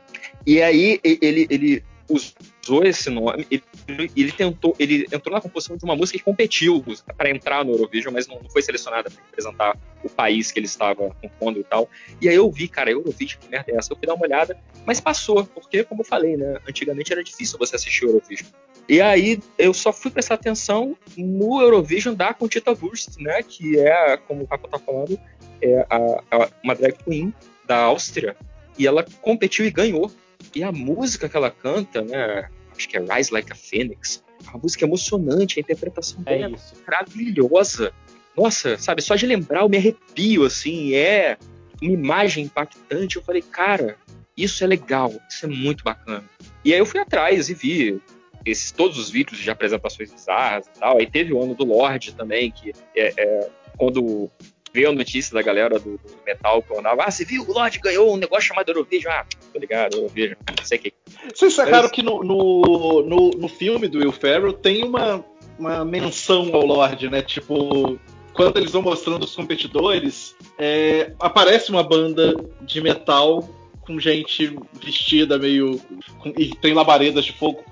E 0.45 0.61
aí 0.61 1.00
ele, 1.03 1.48
ele 1.50 1.84
usou 2.14 2.83
esse 2.83 3.09
nome, 3.09 3.45
ele, 3.50 4.11
ele, 4.16 4.32
tentou, 4.32 4.75
ele 4.80 5.08
entrou 5.11 5.33
na 5.33 5.42
composição 5.42 5.75
de 5.75 5.83
uma 5.83 5.95
música 5.95 6.17
que 6.17 6.24
competiu 6.24 6.83
para 7.17 7.30
entrar 7.30 7.66
no 7.66 7.72
Eurovision, 7.72 8.14
mas 8.14 8.27
não, 8.27 8.40
não 8.42 8.50
foi 8.50 8.61
selecionada 8.61 9.09
para 9.09 9.24
representar 9.25 9.77
o 10.03 10.09
país 10.09 10.51
que 10.51 10.59
ele 10.59 10.66
estava 10.66 11.09
compondo 11.22 11.59
e 11.59 11.64
tal. 11.64 11.90
E 12.22 12.30
aí 12.30 12.35
eu 12.35 12.50
vi, 12.51 12.67
cara, 12.67 12.92
Eurovision, 12.92 13.40
que 13.40 13.50
merda 13.50 13.72
é 13.72 13.75
essa? 13.77 13.92
Eu 13.92 13.98
fui 13.98 14.08
dar 14.08 14.14
uma 14.14 14.25
olhada, 14.25 14.58
mas 14.85 15.00
passou, 15.00 15.45
porque, 15.45 15.83
como 15.83 16.01
eu 16.01 16.06
falei, 16.06 16.38
né, 16.38 16.59
antigamente 16.67 17.11
era 17.11 17.24
difícil 17.24 17.58
você 17.58 17.75
assistir 17.75 18.06
o 18.06 18.09
Eurovision. 18.09 18.50
E 18.88 19.01
aí 19.01 19.40
eu 19.58 19.74
só 19.74 19.93
fui 19.93 20.11
prestar 20.11 20.35
atenção 20.35 20.98
no 21.17 21.61
Eurovision 21.61 22.14
da 22.14 22.33
Contita 22.33 22.72
Wurst, 22.72 23.17
né, 23.19 23.42
que 23.42 23.80
é, 23.80 24.17
como 24.17 24.43
o 24.43 24.48
Paco 24.48 24.67
tá 24.67 24.77
falando, 24.77 25.17
é 25.61 25.85
a, 25.90 25.98
a, 26.32 26.50
uma 26.64 26.75
drag 26.75 26.95
queen 27.03 27.33
da 27.66 27.77
Áustria, 27.77 28.35
e 28.77 28.85
ela 28.85 29.06
competiu 29.22 29.66
e 29.66 29.72
ganhou 29.72 30.11
e 30.53 30.63
a 30.63 30.72
música 30.72 31.27
que 31.30 31.38
ela 31.38 31.51
canta, 31.51 32.01
né? 32.01 32.49
Acho 32.75 32.89
que 32.89 32.97
é 32.97 32.99
Rise 32.99 33.31
Like 33.31 33.51
a 33.51 33.55
Phoenix. 33.55 34.23
É 34.45 34.49
uma 34.49 34.59
música 34.59 34.85
emocionante, 34.85 35.59
a 35.59 35.61
interpretação 35.61 36.22
é 36.25 36.38
dela 36.38 36.57
é 36.57 36.89
maravilhosa. 36.89 37.93
Nossa, 38.35 38.77
sabe, 38.77 39.01
só 39.01 39.15
de 39.15 39.25
lembrar 39.25 39.61
eu 39.61 39.69
me 39.69 39.77
arrepio, 39.77 40.43
assim, 40.43 40.93
é 40.93 41.38
uma 41.81 41.91
imagem 41.91 42.45
impactante. 42.45 43.17
Eu 43.17 43.23
falei, 43.23 43.41
cara, 43.41 43.95
isso 44.35 44.63
é 44.63 44.67
legal, 44.67 45.13
isso 45.30 45.45
é 45.45 45.49
muito 45.49 45.83
bacana. 45.83 46.23
E 46.65 46.73
aí 46.73 46.80
eu 46.80 46.85
fui 46.85 46.99
atrás 46.99 47.49
e 47.49 47.53
vi 47.53 48.01
esses, 48.45 48.72
todos 48.72 48.97
os 48.97 49.09
vídeos 49.09 49.39
de 49.39 49.49
apresentações 49.49 50.11
bizarras 50.11 50.65
e 50.67 50.80
tal. 50.80 50.97
Aí 50.97 51.09
teve 51.09 51.33
o 51.33 51.41
ano 51.41 51.53
do 51.53 51.63
Lorde 51.63 52.13
também, 52.13 52.51
que 52.51 52.73
é, 52.95 53.13
é 53.17 53.49
quando 53.77 54.30
veio 54.74 54.90
a 54.90 54.93
notícia 54.93 55.34
da 55.34 55.42
galera 55.42 55.77
do, 55.77 55.92
do 55.98 56.02
metal 56.26 56.61
que 56.64 56.76
andava, 56.76 57.03
ah, 57.03 57.11
você 57.11 57.24
viu, 57.24 57.43
o 57.43 57.53
Lorde 57.53 57.80
ganhou 57.80 58.11
um 58.11 58.18
negócio 58.18 58.48
chamado 58.48 58.69
Eurovision. 58.69 59.11
Ah, 59.14 59.26
tô 59.53 59.60
ligado, 59.60 59.95
Eurovision, 59.95 60.35
não 60.58 60.66
sei 60.66 60.80
o 60.80 60.82
que. 60.82 60.93
Vocês 61.34 61.53
sacaram 61.53 61.84
Mas... 61.84 61.92
que 61.92 62.02
no, 62.02 62.24
no, 62.24 63.03
no, 63.03 63.30
no, 63.32 63.48
filme 63.48 63.88
do 63.88 64.00
Will 64.00 64.11
Ferrell 64.11 64.53
tem 64.53 64.84
uma, 64.84 65.24
uma 65.60 65.85
menção 65.85 66.53
ao 66.53 66.66
Lorde, 66.66 67.08
né? 67.08 67.22
Tipo, 67.22 68.00
quando 68.34 68.58
eles 68.58 68.72
vão 68.72 68.82
mostrando 68.82 69.24
os 69.24 69.35
competidores, 69.35 70.35
é, 70.58 71.14
aparece 71.19 71.69
uma 71.69 71.84
banda 71.84 72.35
de 72.61 72.82
metal 72.82 73.48
com 73.82 74.00
gente 74.00 74.58
vestida 74.82 75.38
meio. 75.38 75.80
Com, 76.19 76.30
e 76.38 76.56
tem 76.56 76.74
labaredas 76.74 77.26
de 77.26 77.34
fogo. 77.34 77.64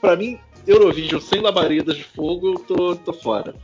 Para 0.00 0.14
mim, 0.14 0.38
Eurovision 0.66 1.20
sem 1.20 1.40
labaredas 1.40 1.96
de 1.96 2.04
fogo, 2.04 2.52
eu 2.52 2.58
tô, 2.60 2.96
tô 2.96 3.12
fora. 3.12 3.54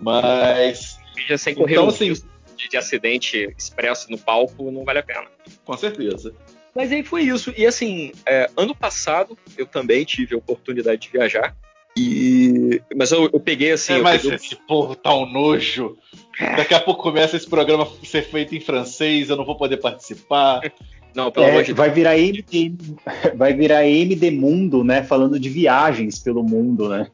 Mas. 0.00 0.98
Já 1.28 1.38
sem 1.38 1.54
correr 1.54 1.72
então, 1.72 1.86
um 1.86 1.88
assim, 1.88 2.12
de, 2.56 2.68
de 2.68 2.76
acidente 2.76 3.52
expresso 3.56 4.10
no 4.10 4.18
palco, 4.18 4.70
não 4.70 4.84
vale 4.84 4.98
a 4.98 5.02
pena. 5.02 5.26
Com 5.64 5.76
certeza. 5.76 6.34
Mas 6.74 6.92
aí 6.92 7.02
foi 7.02 7.22
isso. 7.22 7.54
E 7.56 7.66
assim, 7.66 8.12
é, 8.26 8.50
ano 8.56 8.74
passado 8.74 9.36
eu 9.56 9.66
também 9.66 10.04
tive 10.04 10.34
a 10.34 10.38
oportunidade 10.38 11.02
de 11.02 11.08
viajar. 11.10 11.56
E. 11.96 12.82
Mas 12.94 13.10
eu, 13.10 13.30
eu 13.32 13.40
peguei 13.40 13.72
assim. 13.72 13.94
É, 13.94 13.98
mas 13.98 14.22
peguei... 14.22 14.36
esse 14.36 14.54
povo 14.54 14.94
tá 14.94 15.14
um 15.14 15.24
nojo. 15.24 15.96
Daqui 16.38 16.74
a 16.74 16.80
pouco 16.80 17.02
começa 17.02 17.36
esse 17.36 17.48
programa 17.48 17.84
a 17.84 18.06
ser 18.06 18.22
feito 18.22 18.54
em 18.54 18.60
francês, 18.60 19.30
eu 19.30 19.36
não 19.36 19.44
vou 19.44 19.56
poder 19.56 19.78
participar. 19.78 20.60
Não, 21.14 21.32
pelo 21.32 21.46
é, 21.46 21.50
amor 21.50 21.62
de 21.62 21.72
vai 21.72 21.88
Deus. 21.88 21.96
Virar 21.96 22.18
MD, 22.18 22.74
vai 23.34 23.54
virar 23.54 23.86
MD 23.86 24.30
Mundo, 24.30 24.84
né? 24.84 25.02
Falando 25.02 25.40
de 25.40 25.48
viagens 25.48 26.18
pelo 26.18 26.44
mundo, 26.44 26.90
né? 26.90 27.10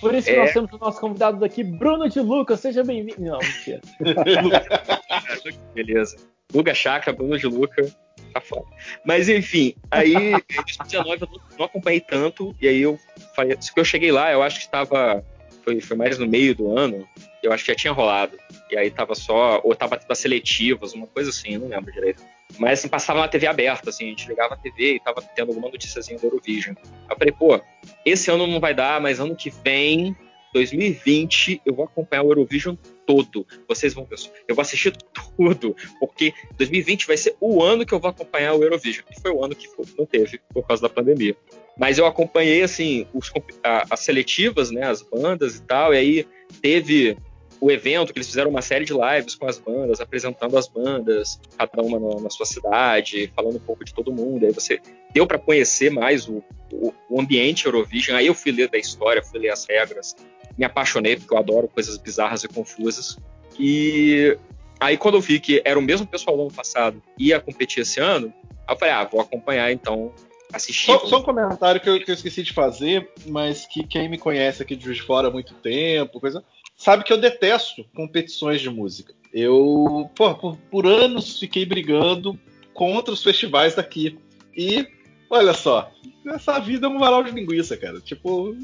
Por 0.00 0.14
isso 0.14 0.28
que 0.28 0.34
é. 0.34 0.38
nós 0.38 0.52
temos 0.52 0.72
o 0.72 0.78
nosso 0.78 1.00
convidado 1.00 1.38
daqui, 1.38 1.64
Bruno 1.64 2.08
de 2.08 2.20
Lucas. 2.20 2.60
Seja 2.60 2.84
bem-vindo. 2.84 3.20
Não, 3.20 3.38
mentira. 3.38 3.80
Beleza. 5.74 6.16
Luga 6.54 6.74
Chakra, 6.74 7.12
Bruno 7.12 7.38
de 7.38 7.46
Luca 7.46 7.86
tá 8.32 8.40
foda. 8.40 8.66
Mas 9.04 9.28
enfim, 9.28 9.74
aí 9.90 10.14
em 10.14 10.56
2019 10.56 11.22
eu 11.22 11.28
não 11.58 11.66
acompanhei 11.66 12.00
tanto, 12.00 12.54
e 12.60 12.68
aí 12.68 12.82
eu 12.82 12.98
falei, 13.34 13.56
eu 13.76 13.84
cheguei 13.84 14.12
lá, 14.12 14.30
eu 14.32 14.42
acho 14.42 14.58
que 14.58 14.64
estava 14.64 15.24
foi, 15.66 15.80
foi 15.80 15.96
mais 15.96 16.16
no 16.16 16.28
meio 16.28 16.54
do 16.54 16.78
ano, 16.78 17.06
eu 17.42 17.52
acho 17.52 17.64
que 17.64 17.72
já 17.72 17.76
tinha 17.76 17.92
rolado. 17.92 18.38
E 18.70 18.78
aí 18.78 18.88
tava 18.88 19.16
só, 19.16 19.60
ou 19.64 19.74
tava 19.74 19.98
das 20.08 20.18
seletivas, 20.18 20.92
uma 20.92 21.08
coisa 21.08 21.30
assim, 21.30 21.54
eu 21.54 21.60
não 21.60 21.68
lembro 21.68 21.92
direito. 21.92 22.22
Mas 22.58 22.78
assim, 22.78 22.88
passava 22.88 23.20
na 23.20 23.28
TV 23.28 23.46
aberta, 23.46 23.90
assim, 23.90 24.06
a 24.06 24.08
gente 24.08 24.28
ligava 24.28 24.54
a 24.54 24.56
TV 24.56 24.94
e 24.94 25.00
tava 25.00 25.20
tendo 25.22 25.48
alguma 25.48 25.68
noticiazinha 25.68 26.18
do 26.18 26.26
Eurovision. 26.26 26.74
Eu 27.08 27.16
falei, 27.16 27.32
pô, 27.32 27.60
esse 28.04 28.30
ano 28.30 28.46
não 28.46 28.60
vai 28.60 28.74
dar, 28.74 29.00
mas 29.00 29.20
ano 29.20 29.36
que 29.36 29.50
vem 29.50 30.16
2020 30.52 31.60
eu 31.66 31.74
vou 31.74 31.84
acompanhar 31.84 32.22
o 32.22 32.30
Eurovision 32.30 32.76
todo. 33.06 33.46
Vocês 33.68 33.92
vão 33.92 34.04
ver. 34.04 34.16
Eu 34.48 34.54
vou 34.54 34.62
assistir 34.62 34.96
tudo, 35.36 35.76
porque 36.00 36.32
2020 36.56 37.06
vai 37.06 37.16
ser 37.16 37.36
o 37.40 37.62
ano 37.62 37.84
que 37.84 37.92
eu 37.92 38.00
vou 38.00 38.10
acompanhar 38.10 38.54
o 38.54 38.62
Eurovision. 38.62 39.04
E 39.10 39.20
foi 39.20 39.30
o 39.30 39.44
ano 39.44 39.54
que 39.54 39.68
não 39.98 40.06
teve 40.06 40.40
por 40.52 40.66
causa 40.66 40.82
da 40.82 40.88
pandemia. 40.88 41.36
Mas 41.76 41.98
eu 41.98 42.06
acompanhei 42.06 42.62
assim 42.62 43.06
os, 43.12 43.30
a, 43.62 43.86
as 43.90 44.00
seletivas, 44.00 44.70
né, 44.70 44.86
as 44.86 45.02
bandas 45.02 45.56
e 45.56 45.62
tal. 45.62 45.92
E 45.92 45.98
aí 45.98 46.28
teve 46.62 47.18
o 47.60 47.70
evento 47.70 48.12
que 48.12 48.18
eles 48.18 48.28
fizeram 48.28 48.50
uma 48.50 48.62
série 48.62 48.84
de 48.84 48.92
lives 48.92 49.34
com 49.34 49.46
as 49.46 49.58
bandas, 49.58 50.00
apresentando 50.00 50.56
as 50.56 50.68
bandas, 50.68 51.40
cada 51.56 51.82
uma 51.82 51.98
na, 51.98 52.20
na 52.20 52.30
sua 52.30 52.46
cidade, 52.46 53.32
falando 53.34 53.56
um 53.56 53.60
pouco 53.60 53.84
de 53.84 53.94
todo 53.94 54.12
mundo. 54.12 54.44
Aí 54.44 54.52
você 54.52 54.80
deu 55.12 55.26
para 55.26 55.38
conhecer 55.38 55.90
mais 55.90 56.28
o, 56.28 56.42
o, 56.72 56.92
o, 57.08 57.20
ambiente 57.20 57.66
Eurovision. 57.66 58.16
Aí 58.16 58.26
eu 58.26 58.34
fui 58.34 58.52
ler 58.52 58.68
da 58.68 58.78
história, 58.78 59.22
fui 59.22 59.40
ler 59.40 59.50
as 59.50 59.66
regras, 59.66 60.14
me 60.56 60.64
apaixonei, 60.64 61.16
porque 61.16 61.32
eu 61.32 61.38
adoro 61.38 61.68
coisas 61.68 61.96
bizarras 61.96 62.44
e 62.44 62.48
confusas. 62.48 63.18
E 63.58 64.36
aí, 64.78 64.96
quando 64.96 65.14
eu 65.14 65.20
vi 65.20 65.40
que 65.40 65.62
era 65.64 65.78
o 65.78 65.82
mesmo 65.82 66.06
pessoal 66.06 66.36
do 66.36 66.42
ano 66.42 66.52
passado 66.52 67.02
ia 67.18 67.40
competir 67.40 67.82
esse 67.82 68.00
ano, 68.00 68.32
eu 68.68 68.76
falei, 68.76 68.94
ah, 68.94 69.04
vou 69.04 69.20
acompanhar 69.20 69.72
então, 69.72 70.12
assistir. 70.52 70.86
Só, 70.86 71.06
só 71.06 71.18
um 71.18 71.22
comentário 71.22 71.80
que 71.80 71.88
eu, 71.88 71.98
que 72.02 72.10
eu, 72.10 72.14
esqueci 72.14 72.42
de 72.42 72.52
fazer, 72.52 73.08
mas 73.26 73.66
que 73.66 73.84
quem 73.84 74.08
me 74.08 74.18
conhece 74.18 74.62
aqui 74.62 74.76
de 74.76 74.92
de 74.92 75.02
Fora 75.02 75.28
há 75.28 75.30
muito 75.30 75.54
tempo, 75.54 76.20
coisa, 76.20 76.44
sabe 76.76 77.04
que 77.04 77.12
eu 77.12 77.18
detesto 77.18 77.84
competições 77.94 78.60
de 78.60 78.70
música. 78.70 79.14
Eu, 79.32 80.10
pô, 80.14 80.34
por, 80.34 80.56
por 80.70 80.86
anos 80.86 81.38
fiquei 81.38 81.64
brigando 81.64 82.38
contra 82.72 83.12
os 83.12 83.22
festivais 83.22 83.74
daqui. 83.74 84.18
E 84.56 84.86
Olha 85.28 85.52
só, 85.52 85.90
essa 86.26 86.60
vida 86.60 86.86
é 86.86 86.90
um 86.90 87.00
varal 87.00 87.24
de 87.24 87.32
linguiça, 87.32 87.76
cara. 87.76 88.00
Tipo, 88.00 88.56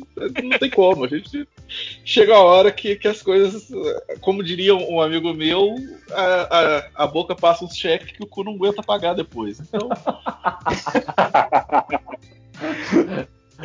não 0.42 0.58
tem 0.58 0.70
como. 0.70 1.04
A 1.04 1.08
gente 1.08 1.48
chega 2.04 2.34
a 2.34 2.40
hora 2.40 2.70
que, 2.70 2.94
que 2.94 3.08
as 3.08 3.20
coisas, 3.20 3.68
como 4.20 4.44
diria 4.44 4.74
um 4.74 5.00
amigo 5.00 5.34
meu, 5.34 5.74
a, 6.12 6.24
a, 6.24 6.90
a 7.04 7.06
boca 7.06 7.34
passa 7.34 7.64
um 7.64 7.70
cheque 7.70 8.14
que 8.14 8.22
o 8.22 8.26
cu 8.26 8.44
não 8.44 8.54
aguenta 8.54 8.80
pagar 8.82 9.14
depois. 9.14 9.58
Então. 9.58 9.88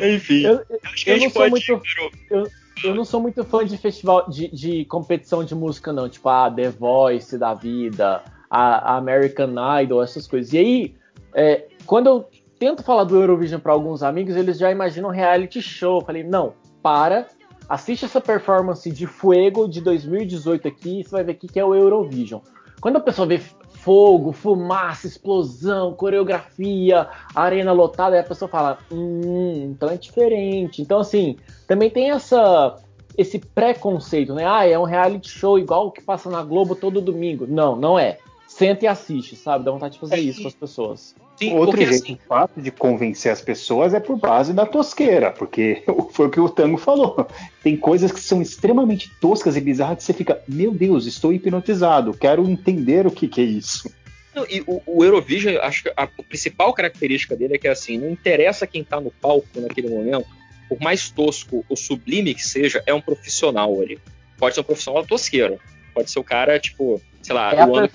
Enfim. 0.00 0.42
Eu, 0.42 0.54
eu, 0.68 0.80
eu 1.06 1.18
não 1.18 1.30
sou 1.30 1.50
muito. 1.50 1.82
Eu, 2.30 2.48
eu 2.84 2.94
não 2.94 3.04
sou 3.04 3.20
muito 3.20 3.44
fã 3.44 3.64
de 3.64 3.76
festival 3.76 4.28
de, 4.28 4.48
de 4.48 4.84
competição 4.84 5.44
de 5.44 5.54
música, 5.54 5.92
não. 5.92 6.08
Tipo, 6.08 6.28
a 6.28 6.50
The 6.50 6.70
Voice 6.70 7.36
da 7.38 7.54
vida, 7.54 8.22
a, 8.50 8.92
a 8.92 8.96
American 8.96 9.54
Idol, 9.80 10.02
essas 10.02 10.26
coisas. 10.26 10.52
E 10.52 10.58
aí, 10.58 10.94
é, 11.34 11.66
quando 11.86 12.06
eu 12.06 12.28
tento 12.58 12.82
falar 12.82 13.04
do 13.04 13.16
Eurovision 13.16 13.60
para 13.60 13.72
alguns 13.72 14.02
amigos, 14.02 14.36
eles 14.36 14.58
já 14.58 14.70
imaginam 14.70 15.10
reality 15.10 15.60
show. 15.62 16.00
Eu 16.00 16.04
falei, 16.04 16.22
não, 16.22 16.54
para, 16.82 17.26
assiste 17.68 18.04
essa 18.04 18.20
performance 18.20 18.90
de 18.90 19.06
Fuego 19.06 19.68
de 19.68 19.80
2018 19.80 20.68
aqui, 20.68 21.00
e 21.00 21.04
você 21.04 21.10
vai 21.10 21.24
ver 21.24 21.32
o 21.32 21.36
que 21.36 21.58
é 21.58 21.64
o 21.64 21.74
Eurovision. 21.74 22.40
Quando 22.80 22.96
a 22.96 23.00
pessoa 23.00 23.26
vê 23.26 23.40
fogo, 23.80 24.32
fumaça, 24.32 25.06
explosão, 25.06 25.94
coreografia, 25.94 27.08
arena 27.34 27.72
lotada, 27.72 28.16
aí 28.16 28.20
a 28.20 28.24
pessoa 28.24 28.48
fala, 28.48 28.78
hum, 28.90 29.70
então 29.70 29.88
é 29.88 29.96
diferente. 29.96 30.82
Então, 30.82 31.00
assim, 31.00 31.36
também 31.66 31.90
tem 31.90 32.10
essa 32.10 32.76
esse 33.16 33.40
preconceito, 33.40 34.32
né? 34.32 34.46
Ah, 34.46 34.64
é 34.64 34.78
um 34.78 34.84
reality 34.84 35.28
show 35.28 35.58
igual 35.58 35.88
o 35.88 35.90
que 35.90 36.00
passa 36.00 36.30
na 36.30 36.40
Globo 36.40 36.76
todo 36.76 37.00
domingo. 37.00 37.46
Não, 37.48 37.74
não 37.74 37.98
é. 37.98 38.18
Senta 38.58 38.86
e 38.86 38.88
assiste, 38.88 39.36
sabe? 39.36 39.64
Dá 39.64 39.70
vontade 39.70 39.94
de 39.94 40.00
fazer 40.00 40.16
é, 40.16 40.18
isso 40.18 40.42
com 40.42 40.48
as 40.48 40.54
pessoas. 40.54 41.14
Sim, 41.36 41.54
Outro 41.54 41.76
jeito 41.76 42.02
assim... 42.02 42.18
fácil 42.28 42.60
de 42.60 42.72
convencer 42.72 43.30
as 43.30 43.40
pessoas 43.40 43.94
é 43.94 44.00
por 44.00 44.16
base 44.16 44.52
da 44.52 44.66
tosqueira, 44.66 45.30
porque 45.30 45.84
foi 46.10 46.26
o 46.26 46.30
que 46.30 46.40
o 46.40 46.48
Tango 46.48 46.76
falou. 46.76 47.28
Tem 47.62 47.76
coisas 47.76 48.10
que 48.10 48.18
são 48.18 48.42
extremamente 48.42 49.08
toscas 49.20 49.56
e 49.56 49.60
bizarras 49.60 49.98
que 49.98 50.02
você 50.02 50.12
fica, 50.12 50.42
meu 50.48 50.72
Deus, 50.72 51.06
estou 51.06 51.32
hipnotizado, 51.32 52.12
quero 52.12 52.50
entender 52.50 53.06
o 53.06 53.12
que, 53.12 53.28
que 53.28 53.40
é 53.40 53.44
isso. 53.44 53.88
Não, 54.34 54.44
e 54.50 54.60
o, 54.66 54.82
o, 54.84 55.04
Eurovision, 55.04 55.58
acho 55.62 55.84
que 55.84 55.90
a, 55.90 56.02
a, 56.02 56.08
principal 56.08 56.74
característica 56.74 57.36
dele 57.36 57.54
é 57.54 57.58
que 57.58 57.68
assim, 57.68 57.96
não 57.96 58.10
interessa 58.10 58.66
quem 58.66 58.82
está 58.82 59.00
no 59.00 59.12
palco 59.12 59.46
naquele 59.60 59.88
momento, 59.88 60.26
por 60.68 60.80
mais 60.80 61.08
tosco 61.08 61.64
ou 61.68 61.76
sublime 61.76 62.34
que 62.34 62.44
seja, 62.44 62.82
é 62.84 62.92
um 62.92 63.00
profissional 63.00 63.80
ali. 63.80 64.00
Pode 64.36 64.56
ser 64.56 64.62
um 64.62 64.64
profissional 64.64 65.06
tosqueiro, 65.06 65.60
pode 65.98 66.12
ser 66.12 66.20
o 66.20 66.24
cara, 66.24 66.60
tipo, 66.60 67.02
sei 67.20 67.34
lá, 67.34 67.52
é 67.52 67.66
o 67.66 67.74
ano 67.74 67.88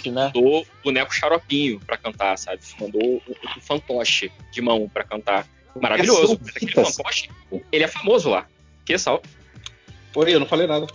que 0.00 0.10
né? 0.10 0.32
mandou 0.34 0.62
o 0.62 0.66
boneco 0.82 1.14
xaropinho 1.14 1.78
pra 1.80 1.98
cantar, 1.98 2.38
sabe? 2.38 2.62
Mandou 2.80 3.02
o, 3.02 3.22
o 3.28 3.60
fantoche 3.60 4.32
de 4.50 4.62
mão 4.62 4.88
pra 4.88 5.04
cantar. 5.04 5.46
Maravilhoso. 5.78 6.40
Mas 6.40 6.56
aquele 6.56 6.72
fantoche, 6.72 7.30
ele 7.70 7.84
é 7.84 7.86
famoso 7.86 8.30
lá. 8.30 8.46
Que 8.82 8.96
sal. 8.96 9.22
Oi, 10.16 10.34
eu 10.34 10.40
não 10.40 10.46
falei 10.46 10.66
nada. 10.66 10.86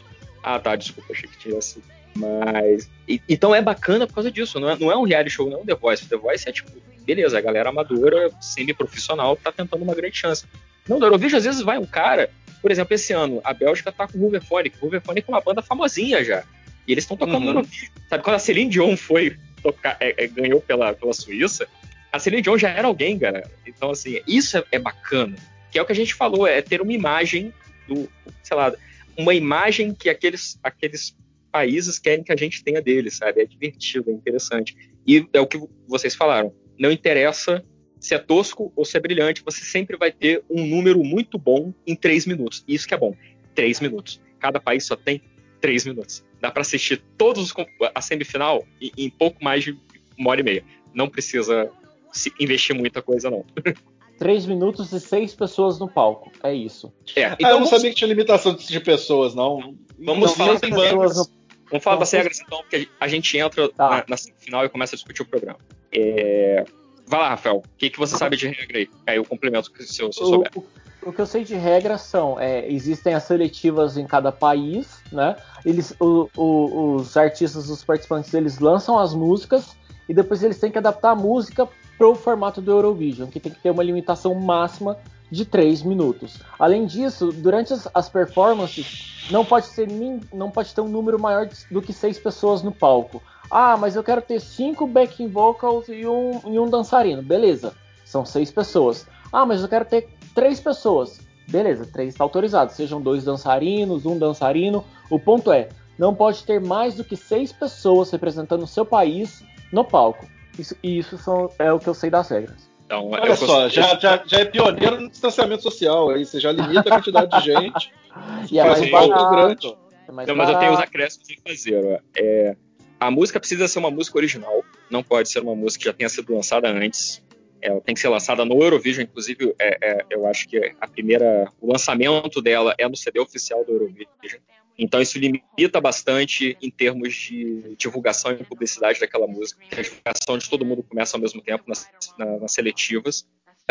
Ah, 0.42 0.60
tá, 0.60 0.76
desculpa, 0.76 1.14
achei 1.14 1.30
que 1.30 1.38
tivesse. 1.38 1.84
Mas. 2.16 2.90
E, 3.08 3.22
então 3.30 3.54
é 3.54 3.62
bacana 3.62 4.08
por 4.08 4.16
causa 4.16 4.32
disso. 4.32 4.60
Não 4.60 4.72
é, 4.72 4.78
não 4.80 4.92
é 4.92 4.98
um 4.98 5.04
reality 5.04 5.30
show, 5.30 5.48
não 5.48 5.60
é 5.60 5.62
um 5.62 5.66
The 5.66 5.76
Voice. 5.76 6.10
The 6.10 6.18
Voice 6.18 6.50
é 6.50 6.52
tipo, 6.52 6.72
beleza, 7.06 7.38
a 7.38 7.42
galera 7.42 7.70
amadora, 7.70 8.32
semi-profissional, 8.42 9.36
tá 9.36 9.52
tentando 9.52 9.84
uma 9.84 9.94
grande 9.94 10.18
chance. 10.18 10.46
Não, 10.90 10.98
no 10.98 11.06
Eurovision, 11.06 11.38
às 11.38 11.46
vezes 11.46 11.62
vai 11.62 11.78
um 11.78 11.86
cara. 11.86 12.32
Por 12.60 12.72
exemplo, 12.72 12.96
esse 12.96 13.14
ano, 13.14 13.40
a 13.44 13.54
Bélgica 13.54 13.92
tá 13.92 14.08
com 14.08 14.18
o 14.18 14.22
Ruverphonic. 14.22 14.78
O 14.82 14.86
Ruverphonic 14.86 15.30
é 15.30 15.32
uma 15.32 15.42
banda 15.42 15.62
famosinha 15.62 16.24
já. 16.24 16.44
E 16.88 16.92
eles 16.92 17.04
estão 17.04 17.18
tocando 17.18 17.48
uhum. 17.48 17.54
no 17.54 17.68
Sabe, 18.10 18.24
quando 18.24 18.36
a 18.36 18.40
Celine 18.40 18.70
Dion 18.70 18.96
foi 18.96 19.38
tocar, 19.62 19.98
é, 20.00 20.24
é, 20.24 20.28
ganhou 20.28 20.62
pela, 20.62 20.94
pela 20.94 21.14
Suíça, 21.14 21.68
a 22.12 22.20
Celine 22.20 22.42
Dion 22.42 22.58
já 22.58 22.70
era 22.70 22.88
alguém, 22.88 23.18
cara. 23.18 23.50
Então, 23.66 23.92
assim, 23.92 24.22
isso 24.28 24.58
é, 24.58 24.64
é, 24.74 24.80
bacana. 24.80 25.36
Que 25.72 25.80
é 25.80 25.82
o 25.82 25.86
que 25.86 25.92
a 25.92 25.96
gente 25.96 26.14
falou, 26.14 26.48
é 26.48 26.62
ter 26.62 26.82
uma 26.82 26.94
imagem 26.94 27.54
do, 27.88 28.10
sei 28.44 28.56
lá, 28.56 28.74
uma 29.18 29.34
imagem 29.34 29.94
que 29.94 30.10
aqueles, 30.10 30.60
aqueles 30.64 31.16
países 31.52 32.00
querem 32.00 32.24
que 32.24 32.32
a 32.32 32.36
gente 32.36 32.64
tenha 32.64 32.82
deles, 32.82 33.18
sabe? 33.18 33.42
É 33.42 33.46
divertido, 33.46 34.12
é 34.12 34.14
interessante. 34.14 34.76
E 35.08 35.28
é 35.34 35.40
o 35.40 35.48
que 35.48 35.60
vocês 35.88 36.16
falaram. 36.16 36.54
Não 36.78 36.92
interessa 36.92 37.64
se 38.00 38.14
é 38.14 38.20
tosco 38.20 38.72
ou 38.76 38.86
se 38.86 38.96
é 38.98 39.00
brilhante, 39.00 39.42
você 39.44 39.64
sempre 39.64 39.98
vai 39.98 40.12
ter 40.12 40.44
um 40.50 40.66
número 40.66 41.04
muito 41.04 41.38
bom 41.38 41.74
em 41.88 41.96
três 41.96 42.26
minutos. 42.26 42.64
Isso 42.68 42.88
que 42.88 42.94
é 42.94 42.98
bom. 42.98 43.16
Três 43.56 43.80
minutos. 43.80 44.22
Cada 44.40 44.60
país 44.60 44.86
só 44.86 44.96
tem 44.96 45.22
três 45.66 45.84
minutos. 45.84 46.24
Dá 46.40 46.52
para 46.52 46.62
assistir 46.62 47.02
todos 47.18 47.52
os, 47.52 47.54
a 47.96 48.00
semifinal 48.00 48.64
em, 48.80 48.92
em, 48.96 49.10
pouco 49.10 49.44
mais 49.44 49.64
de 49.64 49.76
uma 50.16 50.30
hora 50.30 50.42
e 50.42 50.44
meia. 50.44 50.64
Não 50.94 51.10
precisa 51.10 51.72
se 52.14 52.32
investir 52.40 52.76
muita 52.76 53.02
coisa, 53.02 53.32
não. 53.32 53.44
Três 54.20 54.46
minutos 54.46 54.94
e 54.94 55.00
seis 55.00 55.34
pessoas 55.34 55.78
no 55.80 55.90
palco. 55.90 56.32
É 56.42 56.54
isso. 56.54 56.94
É, 57.16 57.34
então 57.34 57.36
ah, 57.42 57.50
eu 57.50 57.54
não 57.54 57.66
vamos... 57.66 57.70
sabia 57.72 57.90
que 57.90 57.98
tinha 57.98 58.08
limitação 58.08 58.56
de 58.56 58.80
pessoas, 58.80 59.36
não. 59.36 59.76
Vamos 60.00 60.30
não, 60.30 60.36
falar, 60.36 60.60
pessoas 60.60 61.18
no... 61.18 61.28
vamos 61.70 61.84
falar 61.84 61.98
das 61.98 62.12
regras, 62.12 62.40
então, 62.40 62.60
porque 62.60 62.88
a 62.98 63.08
gente 63.10 63.38
entra 63.38 63.68
tá. 63.68 63.90
na, 63.90 64.06
na 64.08 64.16
semifinal 64.16 64.64
e 64.64 64.70
começa 64.70 64.96
a 64.96 64.98
discutir 64.98 65.24
o 65.24 65.26
programa. 65.26 65.60
É... 65.92 66.64
Vai 67.08 67.20
lá, 67.20 67.30
Rafael. 67.30 67.58
O 67.58 67.78
que, 67.78 67.90
que 67.90 68.00
você 68.00 68.16
sabe 68.16 68.38
de 68.38 68.48
regra 68.48 68.78
aí? 68.78 68.90
Aí 69.06 69.18
eu 69.18 69.26
complemento 69.26 69.70
se 69.84 70.02
eu, 70.02 70.14
se 70.14 70.22
eu 70.22 70.28
souber. 70.28 70.52
O, 70.56 70.64
o 71.06 71.14
que 71.14 71.22
eu 71.22 71.26
sei 71.28 71.44
de 71.44 71.54
regras 71.54 72.02
são, 72.02 72.40
é, 72.40 72.68
existem 72.68 73.14
as 73.14 73.24
seletivas 73.24 73.96
em 73.96 74.08
cada 74.08 74.32
país, 74.32 75.02
né? 75.12 75.36
Eles, 75.64 75.96
o, 76.00 76.28
o, 76.36 76.96
os 76.96 77.16
artistas, 77.16 77.70
os 77.70 77.84
participantes, 77.84 78.34
eles 78.34 78.58
lançam 78.58 78.98
as 78.98 79.14
músicas 79.14 79.78
e 80.10 80.14
depois 80.14 80.42
eles 80.42 80.60
têm 80.60 80.72
que 80.72 80.80
adaptar 80.80 81.12
a 81.12 81.16
música 81.16 81.70
para 81.96 82.10
o 82.10 82.16
formato 82.16 82.60
do 82.60 82.72
Eurovision, 82.72 83.30
que 83.30 83.40
tem 83.40 83.52
que 83.52 83.60
ter 83.60 83.70
uma 83.70 83.84
limitação 83.84 84.34
máxima 84.34 84.98
de 85.30 85.46
3 85.46 85.84
minutos. 85.84 86.40
Além 86.58 86.88
disso, 86.88 87.32
durante 87.32 87.72
as, 87.72 87.88
as 87.94 88.10
performances, 88.10 89.28
não 89.30 89.46
pode, 89.46 89.68
ser, 89.68 89.88
não 90.34 90.50
pode 90.50 90.74
ter 90.74 90.82
um 90.82 90.90
número 90.90 91.20
maior 91.20 91.48
do 91.70 91.82
que 91.82 91.94
6 91.94 92.18
pessoas 92.20 92.64
no 92.64 92.72
palco. 92.72 93.22
Ah, 93.50 93.78
mas 93.78 93.96
eu 93.96 94.04
quero 94.04 94.24
ter 94.24 94.40
5 94.40 94.88
backing 94.88 95.28
vocals 95.28 95.88
e 95.88 96.08
um, 96.08 96.42
e 96.46 96.60
um 96.60 96.68
dançarino. 96.68 97.22
Beleza, 97.22 97.74
são 98.04 98.26
6 98.26 98.52
pessoas. 98.52 99.08
Ah, 99.36 99.46
mas 99.46 99.62
eu 99.62 99.68
quero 99.68 99.84
ter 99.84 100.08
3 100.34 100.62
pessoas. 100.62 101.20
Beleza, 101.46 101.86
3 101.86 102.14
está 102.14 102.24
autorizado. 102.24 102.72
Sejam 102.72 103.02
dois 103.02 103.26
dançarinos, 103.26 104.06
um 104.06 104.18
dançarino. 104.18 104.86
O 105.10 105.20
ponto 105.20 105.52
é, 105.52 105.68
não 106.00 106.16
pode 106.16 106.46
ter 106.46 106.62
mais 106.62 106.96
do 106.96 107.04
que 107.04 107.18
6 107.18 107.52
pessoas 107.52 108.10
representando 108.12 108.64
o 108.64 108.68
seu 108.68 108.86
país 108.86 109.44
no 109.74 109.84
palco. 109.84 110.26
Isso, 110.58 110.74
e 110.82 110.98
isso 110.98 111.18
são, 111.18 111.50
é 111.60 111.70
o 111.70 111.80
que 111.80 111.88
eu 111.88 111.94
sei 111.94 112.10
das 112.10 112.30
regras. 112.30 112.70
Então, 112.86 113.10
Olha 113.12 113.36
só, 113.36 113.68
já, 113.68 114.00
já, 114.00 114.24
já 114.26 114.40
é 114.40 114.46
pioneiro 114.46 115.02
no 115.02 115.10
distanciamento 115.10 115.64
social 115.64 116.12
aí, 116.12 116.26
você 116.26 116.40
já 116.40 116.54
limita 116.54 116.88
a 116.88 116.98
quantidade 116.98 117.38
de 117.38 117.52
gente. 117.52 117.92
e 118.50 118.58
é 118.58 118.64
mais 118.64 118.80
um 118.80 118.90
barato, 118.90 119.32
grande. 119.32 119.78
É 120.08 120.12
mais 120.14 120.28
não, 120.30 120.36
mas 120.36 120.50
eu 120.50 120.60
tenho 120.60 120.72
os 120.72 120.80
acréscimos 120.80 121.28
de 121.28 121.40
fazer. 121.46 122.02
É, 122.16 122.56
a 123.00 123.12
música 123.12 123.38
precisa 123.38 123.68
ser 123.68 123.80
uma 123.80 123.92
música 123.92 124.18
original, 124.18 124.64
não 124.90 125.04
pode 125.04 125.30
ser 125.30 125.42
uma 125.42 125.56
música 125.56 125.82
que 125.82 125.90
já 125.90 125.94
tenha 125.94 126.08
sido 126.08 126.34
lançada 126.34 126.70
antes. 126.70 127.25
Ela 127.66 127.82
tem 127.82 127.96
que 127.96 128.02
ser 128.02 128.10
lançada 128.10 128.46
no 128.46 128.62
Eurovision, 128.62 129.04
inclusive, 129.04 129.56
é, 129.58 129.78
é, 129.82 130.06
eu 130.12 130.28
acho 130.28 130.48
que 130.48 130.76
a 130.80 130.88
primeira, 130.88 131.52
o 131.60 131.72
lançamento 131.72 132.40
dela 132.40 132.76
é 132.78 132.88
no 132.88 132.96
CD 132.96 133.20
oficial 133.20 133.66
do 133.66 133.72
Eurovision. 133.72 134.40
Então 134.78 135.02
isso 135.02 135.18
limita 135.18 135.82
bastante 135.82 136.56
em 136.62 136.70
termos 136.70 137.16
de 137.16 137.76
divulgação 137.76 138.34
e 138.34 138.44
publicidade 138.44 139.00
daquela 139.00 139.26
música, 139.26 139.60
a 139.72 139.82
divulgação 139.82 140.38
de 140.38 140.48
todo 140.48 140.66
mundo 140.66 140.84
começa 140.84 141.18
ao 141.18 141.22
mesmo 141.22 141.42
tempo 141.42 141.64
nas, 141.66 141.90
nas 142.20 142.52
seletivas. 142.52 143.22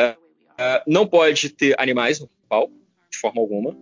Uh, 0.00 0.18
uh, 0.54 0.82
não 0.88 1.06
pode 1.06 1.50
ter 1.50 1.78
animais 1.78 2.18
no 2.18 2.28
palco, 2.48 2.74
de 3.08 3.18
forma 3.18 3.40
alguma. 3.40 3.76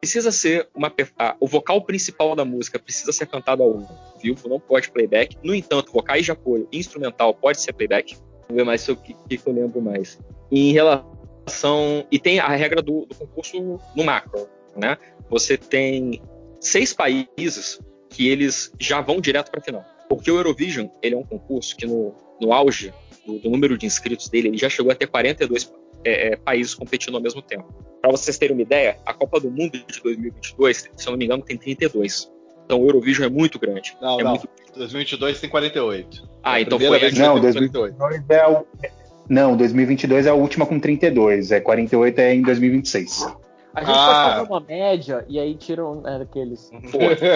Precisa 0.00 0.32
ser 0.32 0.68
uma. 0.74 0.92
O 1.38 1.46
vocal 1.46 1.80
principal 1.84 2.34
da 2.34 2.44
música 2.44 2.76
precisa 2.76 3.12
ser 3.12 3.26
cantado 3.26 3.62
ao 3.62 4.16
vivo, 4.20 4.48
não 4.48 4.58
pode 4.58 4.90
playback. 4.90 5.36
No 5.44 5.54
entanto, 5.54 5.92
vocais 5.92 6.24
de 6.24 6.32
apoio 6.32 6.66
instrumental 6.72 7.32
pode 7.32 7.60
ser 7.60 7.72
playback. 7.72 8.16
Ver 8.52 8.64
mais 8.64 8.82
sobre 8.82 9.02
o 9.02 9.28
que, 9.28 9.38
que 9.38 9.46
eu 9.46 9.52
lembro 9.52 9.80
mais. 9.80 10.18
Em 10.50 10.72
relação. 10.72 12.06
E 12.10 12.18
tem 12.18 12.38
a 12.38 12.48
regra 12.48 12.82
do, 12.82 13.06
do 13.06 13.14
concurso 13.14 13.80
no 13.96 14.04
macro, 14.04 14.48
né? 14.76 14.96
você 15.32 15.56
tem 15.56 16.20
seis 16.60 16.92
países 16.92 17.80
que 18.10 18.28
eles 18.28 18.70
já 18.78 19.00
vão 19.00 19.18
direto 19.18 19.50
para 19.50 19.60
a 19.60 19.62
final. 19.62 19.84
Porque 20.08 20.30
o 20.30 20.36
Eurovision 20.36 20.88
ele 21.02 21.14
é 21.14 21.18
um 21.18 21.24
concurso 21.24 21.74
que 21.74 21.86
no, 21.86 22.14
no 22.38 22.52
auge 22.52 22.92
do, 23.26 23.38
do, 23.38 23.48
número 23.48 23.78
de 23.78 23.86
inscritos 23.86 24.28
dele, 24.28 24.48
ele 24.48 24.58
já 24.58 24.68
chegou 24.68 24.92
a 24.92 24.94
ter 24.94 25.06
42 25.06 25.72
é, 26.04 26.28
é, 26.28 26.36
países 26.36 26.74
competindo 26.74 27.14
ao 27.16 27.22
mesmo 27.22 27.40
tempo. 27.40 27.72
Para 28.02 28.10
vocês 28.10 28.36
terem 28.36 28.54
uma 28.54 28.62
ideia, 28.62 28.98
a 29.06 29.14
Copa 29.14 29.40
do 29.40 29.50
Mundo 29.50 29.78
de 29.78 30.02
2022, 30.02 30.90
se 30.94 31.06
eu 31.06 31.12
não 31.12 31.18
me 31.18 31.24
engano, 31.24 31.42
tem 31.42 31.56
32. 31.56 32.30
Então 32.72 32.82
o 32.82 32.86
Eurovision 32.86 33.26
é 33.26 33.28
muito 33.28 33.58
grande. 33.58 33.94
Não, 34.00 34.18
é 34.18 34.24
não. 34.24 34.30
Muito... 34.30 34.48
2022 34.74 35.40
tem 35.40 35.50
48. 35.50 36.26
Ah, 36.42 36.58
é 36.58 36.62
então 36.62 36.80
foi 36.80 36.98
vez 36.98 37.18
não, 37.18 37.38
2022 37.38 37.94
é 38.30 38.48
o... 38.48 38.66
Não, 39.28 39.54
2022 39.54 40.24
é 40.24 40.30
a 40.30 40.34
última 40.34 40.64
com 40.64 40.80
32, 40.80 41.52
é 41.52 41.60
48 41.60 42.18
é 42.18 42.34
em 42.34 42.40
2026. 42.40 43.24
A 43.74 43.80
gente 43.80 43.90
ah. 43.90 44.06
pode 44.06 44.30
fazer 44.30 44.50
uma 44.50 44.60
média 44.60 45.24
e 45.28 45.38
aí 45.38 45.54
tiram 45.54 46.02
é, 46.06 46.22
aqueles. 46.22 46.70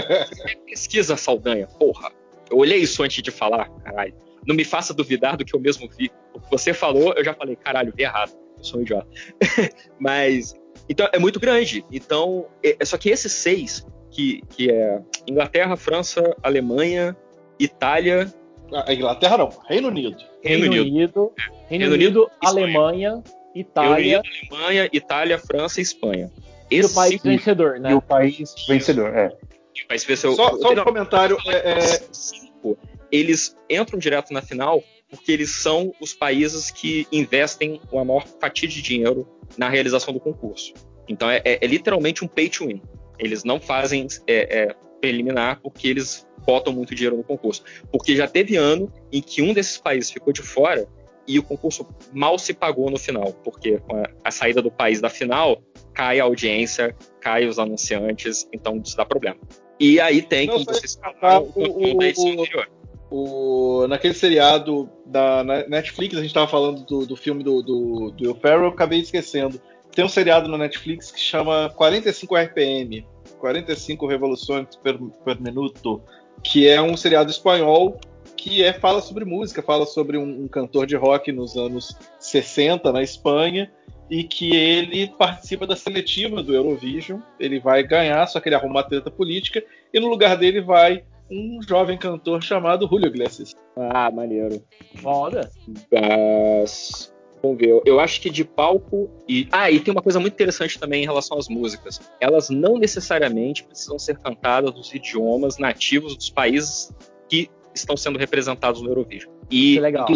pesquisa 0.65 1.19
Saldanha, 1.19 1.67
porra. 1.67 2.11
Eu 2.51 2.57
olhei 2.57 2.79
isso 2.79 3.03
antes 3.03 3.23
de 3.23 3.31
falar, 3.31 3.69
caralho. 3.85 4.15
Não 4.47 4.57
me 4.57 4.65
faça 4.65 4.95
duvidar 4.95 5.37
do 5.37 5.45
que 5.45 5.55
eu 5.55 5.61
mesmo 5.61 5.87
vi. 5.99 6.11
O 6.33 6.41
que 6.41 6.51
você 6.51 6.73
falou, 6.73 7.13
eu 7.15 7.23
já 7.23 7.35
falei, 7.35 7.57
caralho, 7.57 7.93
vi 7.95 8.05
errado. 8.05 8.33
Eu 8.57 8.65
sou 8.65 8.81
um 8.81 8.83
idiota. 8.83 9.07
Mas. 10.01 10.55
Então, 10.89 11.07
é 11.13 11.19
muito 11.19 11.39
grande. 11.39 11.85
Então, 11.93 12.47
é, 12.63 12.83
só 12.85 12.97
que 12.97 13.11
esses 13.11 13.33
seis, 13.33 13.85
que, 14.17 14.43
que 14.49 14.71
é 14.71 15.01
Inglaterra, 15.29 15.77
França, 15.77 16.35
Alemanha, 16.43 17.15
Itália. 17.61 18.33
A 18.73 18.93
Inglaterra 18.93 19.37
não, 19.37 19.51
Reino 19.69 19.89
Unido. 19.89 20.17
Reino, 20.43 20.63
Reino 20.63 20.83
Unido. 20.83 20.91
Unido. 20.91 21.33
Reino, 21.37 21.61
Reino 21.69 21.95
Unido, 21.95 22.21
Unido 22.21 22.33
Alemanha, 22.43 23.23
Itália. 23.55 24.23
Alemanha, 24.51 24.89
Itália, 24.93 25.39
França 25.39 25.81
e 25.81 25.83
Espanha. 25.83 26.33
Esse 26.71 26.89
e 26.89 26.93
o 26.93 26.95
país 26.95 27.23
vencedor, 27.23 27.79
né? 27.79 27.93
E 27.93 27.95
o 27.95 28.03
país 28.03 28.55
vencedor, 28.67 29.15
é. 29.15 29.29
O 29.29 29.89
país 29.89 30.05
vencedor. 30.05 30.35
Só, 30.35 30.57
só 30.57 30.73
um 30.73 30.85
comentário. 30.85 31.37
É, 31.47 31.73
é... 31.73 31.81
Cinco, 32.11 32.77
eles 33.13 33.55
entram 33.71 33.99
direto 33.99 34.33
na 34.33 34.43
final 34.43 34.83
porque 35.09 35.31
eles 35.31 35.51
são 35.51 35.93
os 36.01 36.13
países 36.13 36.71
que 36.71 37.07
investem 37.13 37.81
a 37.93 38.05
maior 38.05 38.27
fatia 38.41 38.69
de 38.69 38.83
dinheiro 38.83 39.29
na 39.57 39.69
realização 39.69 40.13
do 40.13 40.19
concurso. 40.19 40.75
Então 41.09 41.31
é, 41.31 41.41
é, 41.45 41.65
é 41.65 41.67
literalmente 41.67 42.25
um 42.25 42.29
pay 42.29 42.49
to 42.49 42.67
win. 42.67 42.83
Eles 43.19 43.45
não 43.45 43.61
fazem 43.61 44.07
é, 44.27 44.63
é, 44.63 44.77
preliminar 45.01 45.61
porque 45.63 45.89
eles 45.89 46.27
botam 46.47 46.73
muito 46.73 46.95
dinheiro 46.95 47.17
no 47.17 47.25
concurso. 47.25 47.63
Porque 47.91 48.17
já 48.17 48.29
teve 48.29 48.57
ano 48.57 48.93
em 49.13 49.21
que 49.21 49.43
um 49.43 49.53
desses 49.53 49.79
países 49.79 50.11
ficou 50.11 50.33
de 50.33 50.43
fora 50.43 50.89
e 51.27 51.39
o 51.39 51.43
concurso 51.43 51.87
mal 52.13 52.39
se 52.39 52.55
pagou 52.55 52.91
no 52.91 52.99
final, 52.99 53.33
porque 53.45 53.79
com 53.79 53.97
a, 53.97 54.05
a 54.25 54.31
saída 54.31 54.63
do 54.63 54.71
país 54.71 55.01
da 55.01 55.11
final, 55.11 55.61
cai 55.93 56.21
a 56.21 56.25
audiência, 56.25 56.95
cai 57.21 57.47
os 57.47 57.59
anunciantes, 57.59 58.49
então 58.53 58.81
isso 58.85 58.97
dá 58.97 59.05
problema. 59.05 59.39
E 59.79 60.01
aí 60.01 60.23
tem, 60.23 60.47
como 60.47 60.65
vocês 60.65 60.95
falaram, 60.95 61.51
o, 61.55 61.95
o, 61.95 61.99
da 61.99 62.07
edição 62.07 62.31
anterior. 62.31 62.69
O, 63.11 63.87
naquele 63.89 64.15
seriado 64.15 64.91
da 65.05 65.45
Netflix, 65.69 66.15
a 66.15 66.21
gente 66.21 66.29
estava 66.29 66.49
falando 66.49 66.85
do, 66.85 67.07
do, 67.07 67.17
filme 67.17 67.43
do, 67.43 67.63
do, 67.63 68.11
do 68.11 68.25
Will 68.25 68.35
Ferrell, 68.37 68.63
eu 68.63 68.69
acabei 68.69 69.01
esquecendo. 69.01 69.61
Tem 69.97 70.05
um 70.05 70.09
seriado 70.11 70.47
na 70.47 70.59
Netflix 70.59 71.11
que 71.11 71.19
chama 71.19 71.73
45 71.75 72.37
RPM, 72.37 73.07
45 73.39 74.07
Revoluções 74.07 74.77
per, 74.77 74.99
per 75.25 75.41
Minuto, 75.41 76.03
que 76.43 76.69
é 76.69 76.83
um 76.83 76.95
seriado 76.99 77.31
espanhol 77.31 77.99
que 78.37 78.63
é, 78.63 78.75
fala 78.75 79.01
sobre 79.01 79.25
música, 79.25 79.63
fala 79.63 79.87
sobre 79.87 80.19
um, 80.19 80.45
um, 80.45 80.49
cantor 80.49 80.87
de 80.87 80.97
rock 80.97 81.33
nos 81.33 81.57
anos 81.57 81.97
60 82.21 82.93
na 82.93 83.03
Espanha 83.03 83.73
e 84.11 84.23
que 84.23 84.55
ele 84.55 85.09
participa 85.17 85.67
da 85.67 85.75
seletiva 85.75 86.43
do 86.43 86.55
Eurovision. 86.55 87.21
Ele 87.41 87.59
vai 87.59 87.83
ganhar, 87.83 88.27
só 88.27 88.39
que 88.39 88.51
ele 88.51 88.55
arruma 88.55 88.75
uma 88.75 88.83
treta 88.83 89.11
política 89.11 89.65
e 89.95 89.99
no 89.99 90.09
lugar 90.09 90.37
dele 90.37 90.61
vai 90.61 91.05
um 91.31 91.59
jovem 91.67 91.97
cantor 91.97 92.43
chamado 92.43 92.87
Julio 92.87 93.07
Iglesias. 93.07 93.57
Ah, 93.75 94.11
maneiro. 94.11 94.63
Foda. 94.97 95.51
Mas... 95.91 97.16
Vamos 97.47 97.59
ver. 97.59 97.81
Eu 97.85 98.01
acho 98.01 98.21
que 98.21 98.29
de 98.29 98.45
palco 98.45 99.09
e. 99.29 99.49
Ah, 99.53 99.71
e 99.71 99.79
tem 99.79 99.93
uma 99.93 100.03
coisa 100.03 100.19
muito 100.19 100.35
interessante 100.35 100.79
também 100.79 101.03
em 101.03 101.07
relação 101.07 101.39
às 101.39 101.49
músicas. 101.49 102.01
Elas 102.21 102.51
não 102.51 102.77
necessariamente 102.77 103.63
precisam 103.63 103.99
ser 103.99 104.19
cantadas 104.19 104.75
nos 104.75 104.93
idiomas 104.93 105.59
nativos 105.59 106.17
dos 106.17 106.29
países 106.29 106.93
que 107.29 107.49
estão 107.75 107.97
sendo 107.97 108.19
representados 108.19 108.83
no 108.83 108.89
Eurovision. 108.89 109.33
E, 109.51 109.79
legal. 109.79 110.07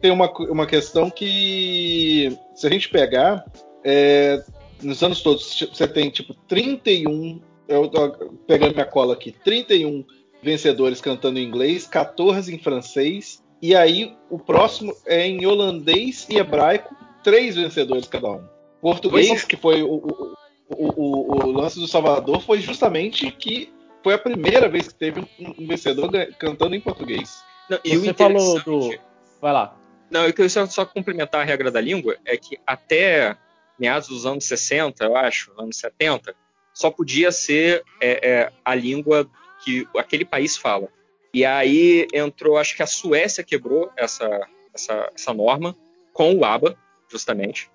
tem 0.00 0.10
uma, 0.10 0.30
uma 0.48 0.66
questão 0.66 1.08
que, 1.08 2.36
se 2.54 2.66
a 2.66 2.70
gente 2.70 2.88
pegar, 2.88 3.44
é, 3.84 4.42
nos 4.82 5.02
anos 5.02 5.22
todos, 5.22 5.68
você 5.72 5.86
tem 5.86 6.10
tipo 6.10 6.34
31, 6.48 7.40
eu 7.68 7.88
tô 7.88 8.10
pegando 8.46 8.74
minha 8.74 8.86
cola 8.86 9.14
aqui, 9.14 9.30
31 9.30 10.04
vencedores 10.42 11.00
cantando 11.00 11.38
em 11.38 11.44
inglês, 11.44 11.86
14 11.86 12.54
em 12.54 12.58
francês, 12.58 13.42
e 13.62 13.74
aí 13.74 14.16
o 14.28 14.38
próximo 14.38 14.94
é 15.06 15.26
em 15.26 15.46
holandês 15.46 16.26
e 16.28 16.36
hebraico, 16.36 16.94
três 17.22 17.56
vencedores 17.56 18.08
cada 18.08 18.30
um. 18.30 18.44
Português, 18.80 19.44
que 19.44 19.56
foi 19.56 19.82
o, 19.82 19.94
o, 19.94 20.34
o, 20.68 21.46
o, 21.46 21.52
lance 21.52 21.78
do 21.78 21.86
Salvador, 21.86 22.40
foi 22.40 22.60
justamente 22.60 23.30
que 23.30 23.70
foi 24.02 24.14
a 24.14 24.18
primeira 24.18 24.68
vez 24.68 24.88
que 24.88 24.94
teve 24.94 25.20
um 25.38 25.66
vencedor 25.66 26.10
cantando 26.38 26.74
em 26.74 26.80
português. 26.80 27.42
Não, 27.68 27.78
e 27.84 27.96
Você 27.96 28.14
falou 28.14 28.60
do. 28.62 28.98
Vai 29.40 29.52
lá. 29.52 29.76
Não, 30.10 30.24
eu 30.24 30.32
queria 30.32 30.66
só 30.66 30.84
complementar 30.84 31.42
a 31.42 31.44
regra 31.44 31.70
da 31.70 31.80
língua, 31.80 32.16
é 32.24 32.36
que 32.36 32.58
até 32.66 33.36
meados 33.78 34.08
dos 34.08 34.26
anos 34.26 34.44
60, 34.44 35.04
eu 35.04 35.16
acho, 35.16 35.52
anos 35.58 35.76
70, 35.76 36.34
só 36.74 36.90
podia 36.90 37.30
ser 37.30 37.82
é, 38.00 38.28
é, 38.28 38.52
a 38.64 38.74
língua 38.74 39.30
que 39.64 39.86
aquele 39.96 40.24
país 40.24 40.56
fala. 40.56 40.88
E 41.32 41.44
aí 41.44 42.06
entrou, 42.12 42.56
acho 42.56 42.76
que 42.76 42.82
a 42.82 42.86
Suécia 42.86 43.44
quebrou 43.44 43.90
essa, 43.96 44.28
essa, 44.74 45.10
essa 45.14 45.32
norma 45.32 45.76
com 46.12 46.34
o 46.34 46.44
ABBA, 46.44 46.76
justamente, 47.08 47.70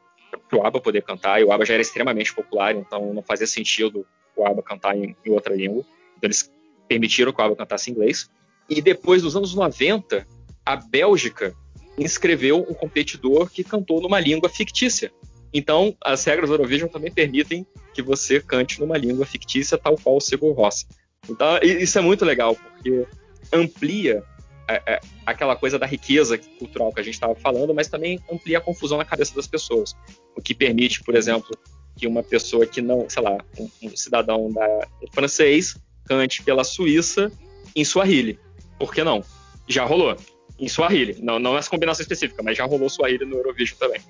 para 0.50 0.60
o 0.60 0.66
ABBA 0.66 0.82
poder 0.82 1.02
cantar, 1.04 1.40
e 1.40 1.44
o 1.44 1.52
ABBA 1.52 1.66
já 1.66 1.74
era 1.74 1.82
extremamente 1.82 2.34
popular, 2.34 2.76
então 2.76 3.14
não 3.14 3.24
fazia 3.24 3.48
sentido 3.48 4.06
o 4.36 4.46
ABBA 4.46 4.62
cantar 4.62 4.98
em, 4.98 5.16
em 5.26 5.32
outra 5.32 5.56
língua. 5.56 5.84
Então 6.18 6.28
eles 6.28 6.52
permitiram 6.88 7.32
que 7.32 7.42
o 7.42 7.44
ABBA 7.44 7.56
cantasse 7.56 7.90
em 7.90 7.94
inglês. 7.94 8.30
E 8.70 8.82
depois, 8.82 9.24
nos 9.24 9.36
anos 9.36 9.54
90, 9.54 10.28
a 10.66 10.76
Bélgica 10.76 11.56
inscreveu 11.98 12.66
um 12.70 12.74
competidor 12.74 13.50
que 13.50 13.64
cantou 13.64 14.02
numa 14.02 14.20
língua 14.20 14.50
fictícia. 14.50 15.14
Então, 15.54 15.96
as 16.04 16.26
regras 16.26 16.50
do 16.50 16.56
Eurovision 16.56 16.90
também 16.90 17.12
permitem 17.12 17.66
que 17.94 18.02
você 18.02 18.42
cante 18.42 18.82
numa 18.82 18.98
língua 18.98 19.26
fictícia, 19.26 19.78
tal 19.78 19.96
qual 19.96 20.18
o 20.18 20.22
Sigur 20.22 20.54
Ross. 20.54 20.86
Então, 21.30 21.58
isso 21.64 21.98
é 21.98 22.02
muito 22.02 22.26
legal, 22.26 22.56
porque 22.56 23.08
amplia 23.56 24.24
é, 24.68 24.82
é, 24.86 25.02
aquela 25.26 25.56
coisa 25.56 25.78
da 25.78 25.86
riqueza 25.86 26.38
cultural 26.60 26.92
que 26.92 27.00
a 27.00 27.04
gente 27.04 27.14
estava 27.14 27.36
falando, 27.36 27.74
mas 27.74 27.88
também 27.88 28.20
amplia 28.32 28.58
a 28.58 28.62
confusão 28.62 28.98
na 28.98 29.06
cabeça 29.06 29.36
das 29.36 29.48
pessoas. 29.48 29.96
o 30.36 30.42
que 30.42 30.54
permite, 30.54 31.04
por 31.04 31.16
exemplo, 31.16 31.56
que 31.96 32.08
uma 32.08 32.24
pessoa 32.24 32.66
que 32.66 32.82
não, 32.82 33.10
sei 33.10 33.24
lá, 33.24 33.38
um, 33.60 33.70
um 33.84 33.96
cidadão 33.96 34.52
da, 34.52 34.88
um 35.02 35.08
francês 35.14 35.78
cante 36.06 36.44
pela 36.44 36.64
Suíça 36.64 37.32
em 37.76 37.86
Swahili. 37.86 38.40
Por 38.78 38.94
que 38.94 39.04
não? 39.04 39.24
Já 39.68 39.86
rolou. 39.86 40.16
Em 40.60 40.68
Swahili. 40.68 41.18
Não, 41.22 41.40
não 41.40 41.54
nessa 41.54 41.70
combinação 41.70 42.02
específica, 42.02 42.42
mas 42.44 42.58
já 42.58 42.66
rolou 42.66 42.90
Swahili 42.90 43.26
no 43.26 43.36
Eurovision 43.36 43.78
também. 43.78 44.02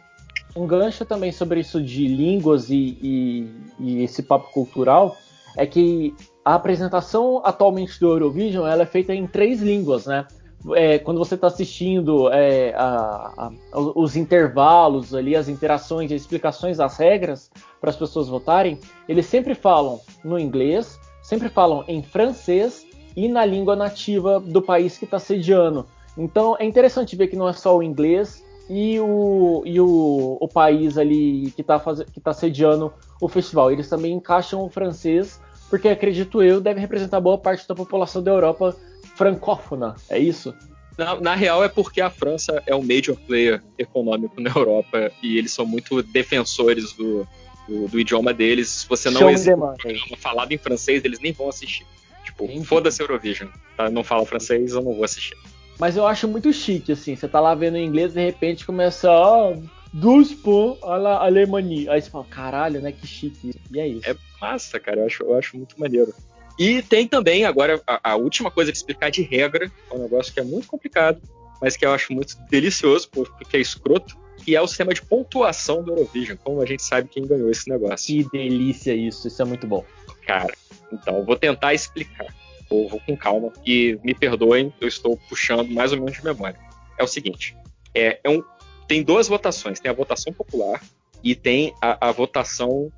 Um 0.55 0.65
gancho 0.65 1.03
também 1.03 1.31
sobre 1.31 1.59
isso 1.59 1.81
de 1.83 2.07
línguas 2.07 2.69
e, 2.69 2.97
e, 3.01 3.49
e 3.79 4.03
esse 4.03 4.23
papo 4.23 4.51
cultural 4.51 5.17
é 5.57 5.65
que 5.65 6.15
a 6.45 6.53
apresentação 6.53 7.41
atualmente 7.43 7.99
do 7.99 8.07
Eurovision 8.07 8.67
ela 8.67 8.83
é 8.83 8.85
feita 8.85 9.13
em 9.15 9.25
três 9.25 9.61
línguas, 9.61 10.05
né? 10.05 10.27
É, 10.73 10.99
quando 10.99 11.17
você 11.17 11.35
está 11.35 11.47
assistindo 11.47 12.31
é, 12.31 12.73
a, 12.75 13.49
a, 13.71 13.79
os 13.95 14.15
intervalos 14.15 15.13
ali, 15.13 15.35
as 15.35 15.47
interações, 15.47 16.11
as 16.11 16.21
explicações 16.21 16.77
das 16.77 16.97
regras 16.97 17.51
para 17.81 17.89
as 17.89 17.95
pessoas 17.95 18.27
votarem, 18.27 18.79
eles 19.07 19.25
sempre 19.25 19.53
falam 19.53 19.99
no 20.23 20.39
inglês, 20.39 20.99
sempre 21.21 21.49
falam 21.49 21.83
em 21.87 22.01
francês 22.01 22.85
e 23.15 23.27
na 23.27 23.45
língua 23.45 23.75
nativa 23.75 24.39
do 24.39 24.61
país 24.61 24.97
que 24.97 25.05
está 25.05 25.19
sediando. 25.19 25.85
Então 26.17 26.55
é 26.59 26.65
interessante 26.65 27.15
ver 27.15 27.27
que 27.27 27.35
não 27.35 27.47
é 27.47 27.53
só 27.53 27.77
o 27.77 27.83
inglês 27.83 28.43
e 28.69 28.99
o, 28.99 29.61
e 29.65 29.79
o, 29.79 30.37
o 30.39 30.47
país 30.47 30.97
ali 30.97 31.51
que 31.55 31.61
está 31.61 31.79
tá 32.23 32.33
sediando 32.33 32.91
o 33.21 33.27
festival. 33.27 33.71
Eles 33.71 33.89
também 33.89 34.13
encaixam 34.13 34.63
o 34.63 34.69
francês, 34.69 35.39
porque 35.69 35.87
acredito 35.87 36.41
eu, 36.41 36.61
deve 36.61 36.79
representar 36.79 37.19
boa 37.19 37.37
parte 37.37 37.67
da 37.67 37.75
população 37.75 38.21
da 38.21 38.31
Europa 38.31 38.75
francófona. 39.15 39.95
É 40.09 40.19
isso? 40.19 40.53
Na, 40.97 41.19
na, 41.19 41.35
real 41.35 41.63
é 41.63 41.67
porque 41.67 41.99
a 41.99 42.09
França 42.09 42.63
é 42.65 42.73
um 42.73 42.81
major 42.81 43.17
player 43.27 43.61
econômico 43.77 44.39
na 44.39 44.49
Europa 44.49 45.11
e 45.21 45.37
eles 45.37 45.51
são 45.51 45.65
muito 45.65 46.01
defensores 46.01 46.93
do, 46.93 47.27
do, 47.67 47.87
do 47.87 47.99
idioma 47.99 48.33
deles. 48.33 48.69
Se 48.69 48.87
você 48.87 49.09
não 49.09 49.29
existe 49.29 49.53
um 49.53 49.73
programa 49.75 50.17
falado 50.17 50.51
em 50.51 50.57
francês, 50.57 51.03
eles 51.03 51.19
nem 51.19 51.33
vão 51.33 51.49
assistir. 51.49 51.85
Tipo, 52.23 52.47
foda-se 52.63 53.01
Eurovision. 53.01 53.49
Tá? 53.75 53.89
Não 53.89 54.03
fala 54.03 54.25
francês, 54.25 54.71
eu 54.71 54.81
não 54.81 54.93
vou 54.93 55.03
assistir. 55.03 55.37
Mas 55.77 55.97
eu 55.97 56.07
acho 56.07 56.27
muito 56.27 56.51
chique, 56.53 56.93
assim. 56.93 57.15
Você 57.15 57.27
tá 57.27 57.39
lá 57.39 57.53
vendo 57.53 57.77
em 57.77 57.85
inglês, 57.85 58.13
de 58.13 58.23
repente 58.23 58.65
começa, 58.65 59.11
oh, 59.11 59.61
dos 59.91 60.33
pontos 60.33 60.81
a 60.83 60.95
la 60.95 61.25
Alemanha. 61.25 61.91
Aí 61.91 62.01
você 62.01 62.09
fala, 62.09 62.25
caralho, 62.25 62.81
né? 62.81 62.93
Que 62.93 63.05
chique. 63.05 63.53
E 63.73 63.79
é 63.79 63.87
isso. 63.87 64.09
É 64.09 64.15
massa, 64.39 64.79
cara. 64.79 65.01
Eu 65.01 65.05
acho, 65.05 65.23
eu 65.23 65.37
acho 65.37 65.57
muito 65.57 65.79
maneiro. 65.79 66.13
E 66.57 66.81
tem 66.81 67.07
também, 67.07 67.45
agora, 67.45 67.81
a, 67.85 68.11
a 68.11 68.15
última 68.15 68.49
coisa 68.49 68.71
que 68.71 68.77
explicar 68.77 69.11
de 69.11 69.21
regra, 69.21 69.71
é 69.91 69.93
um 69.93 69.99
negócio 69.99 70.33
que 70.33 70.39
é 70.39 70.43
muito 70.43 70.67
complicado, 70.67 71.21
mas 71.61 71.75
que 71.75 71.85
eu 71.85 71.91
acho 71.91 72.13
muito 72.13 72.37
delicioso, 72.49 73.09
porque 73.09 73.57
é 73.57 73.59
escroto, 73.59 74.17
que 74.37 74.55
é 74.55 74.61
o 74.61 74.67
sistema 74.67 74.93
de 74.93 75.01
pontuação 75.01 75.83
do 75.83 75.91
Eurovision. 75.91 76.37
Como 76.43 76.61
a 76.61 76.65
gente 76.65 76.83
sabe 76.83 77.09
quem 77.09 77.27
ganhou 77.27 77.49
esse 77.49 77.69
negócio. 77.69 78.07
Que 78.07 78.23
delícia 78.29 78.93
isso, 78.93 79.27
isso 79.27 79.41
é 79.41 79.45
muito 79.45 79.67
bom. 79.67 79.83
Cara, 80.25 80.53
então, 80.91 81.17
eu 81.17 81.25
vou 81.25 81.35
tentar 81.35 81.73
explicar 81.73 82.33
povo 82.67 82.99
com 83.05 83.15
calma 83.15 83.51
e 83.65 83.97
me 84.03 84.13
perdoem, 84.13 84.73
eu 84.81 84.87
estou 84.87 85.17
puxando 85.29 85.69
mais 85.71 85.91
ou 85.91 85.99
menos 85.99 86.13
de 86.13 86.23
memória. 86.23 86.59
É 86.97 87.03
o 87.03 87.07
seguinte: 87.07 87.55
é, 87.93 88.19
é 88.23 88.29
um, 88.29 88.43
tem 88.87 89.03
duas 89.03 89.27
votações, 89.27 89.79
tem 89.79 89.89
a 89.89 89.93
votação 89.93 90.33
popular 90.33 90.81
e 91.23 91.35
tem 91.35 91.73
a, 91.81 92.09
a 92.09 92.11
votação, 92.11 92.91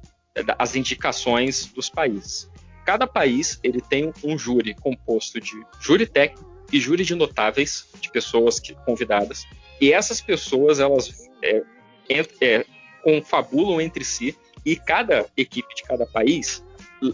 as 0.57 0.75
indicações 0.75 1.65
dos 1.65 1.89
países. 1.89 2.49
Cada 2.85 3.05
país 3.05 3.59
ele 3.63 3.81
tem 3.81 4.13
um 4.23 4.37
júri 4.37 4.73
composto 4.73 5.41
de 5.41 5.61
júri 5.79 6.05
técnico 6.05 6.45
e 6.71 6.79
júri 6.79 7.03
de 7.03 7.15
notáveis, 7.15 7.87
de 7.99 8.11
pessoas 8.11 8.59
que, 8.59 8.73
convidadas, 8.85 9.45
e 9.79 9.91
essas 9.91 10.21
pessoas 10.21 10.79
elas 10.79 11.29
é, 11.41 11.63
é, 12.41 12.65
confabulam 13.03 13.79
entre 13.79 14.03
si 14.03 14.37
e 14.65 14.75
cada 14.75 15.25
equipe 15.35 15.73
de 15.75 15.83
cada 15.83 16.05
país 16.05 16.63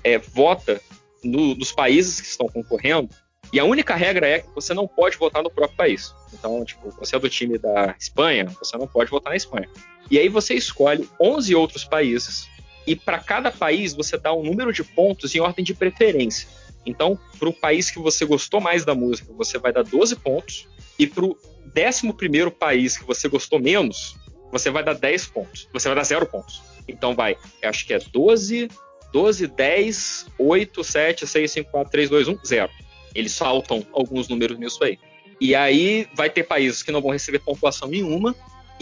é, 0.04 0.18
vota 0.18 0.82
no, 1.24 1.54
dos 1.56 1.72
países 1.72 2.20
que 2.20 2.28
estão 2.28 2.48
concorrendo, 2.48 3.10
e 3.54 3.60
a 3.60 3.66
única 3.66 3.96
regra 3.96 4.28
é 4.28 4.40
que 4.40 4.50
você 4.56 4.74
não 4.74 4.88
pode 4.88 5.16
votar 5.16 5.44
no 5.44 5.52
próprio 5.52 5.78
país. 5.78 6.14
Então, 6.34 6.66
tipo, 6.66 6.90
você 6.90 7.16
é 7.16 7.20
do 7.20 7.30
time 7.30 7.60
da 7.60 7.96
Espanha, 8.00 8.46
você 8.60 8.76
não 8.78 8.88
pode 8.88 9.12
votar 9.12 9.30
na 9.30 9.38
Espanha. 9.38 9.70
E 10.10 10.18
aí 10.18 10.28
você 10.28 10.56
escolhe 10.56 11.08
11 11.22 11.54
outros 11.54 11.86
países, 11.86 12.48
e 12.86 12.96
para 12.96 13.20
cada 13.20 13.52
país 13.52 13.94
você 13.94 14.18
dá 14.18 14.34
um 14.34 14.44
número 14.44 14.74
de 14.74 14.84
pontos 14.84 15.34
em 15.34 15.40
ordem 15.40 15.64
de 15.64 15.74
preferência. 15.74 16.48
Então, 16.86 17.18
para 17.40 17.50
o 17.50 17.54
país 17.54 17.90
que 17.90 18.00
você 18.00 18.26
gostou 18.26 18.60
mais 18.60 18.84
da 18.84 18.94
música, 18.94 19.32
você 19.34 19.58
vai 19.58 19.72
dar 19.72 19.84
12 19.84 20.18
pontos, 20.18 20.68
e 21.00 21.08
para 21.08 21.24
o 21.24 21.38
11 21.76 22.52
país 22.52 22.98
que 22.98 23.06
você 23.06 23.28
gostou 23.28 23.60
menos, 23.60 24.16
você 24.52 24.70
vai 24.70 24.84
dar 24.84 24.94
10 24.94 25.28
pontos. 25.28 25.68
Você 25.74 25.88
vai 25.88 25.96
dar 25.96 26.04
0 26.04 26.26
pontos. 26.26 26.62
Então 26.88 27.16
vai, 27.16 27.38
acho 27.64 27.86
que 27.88 27.94
é 27.94 28.00
12, 28.00 28.68
12, 29.12 29.48
10, 29.48 30.28
8, 30.38 30.84
7, 30.84 31.28
6, 31.28 31.52
5, 31.52 31.72
4, 31.72 31.92
3, 31.92 32.10
2, 32.10 32.28
1, 32.28 32.38
0. 32.46 32.72
Eles 33.16 33.32
saltam 33.32 33.86
alguns 33.94 34.28
números 34.28 34.60
nisso 34.60 34.84
aí. 34.84 35.00
E 35.40 35.56
aí 35.56 36.08
vai 36.14 36.30
ter 36.30 36.44
países 36.44 36.84
que 36.84 36.92
não 36.92 37.02
vão 37.02 37.12
receber 37.12 37.40
pontuação 37.40 37.88
nenhuma 37.88 38.36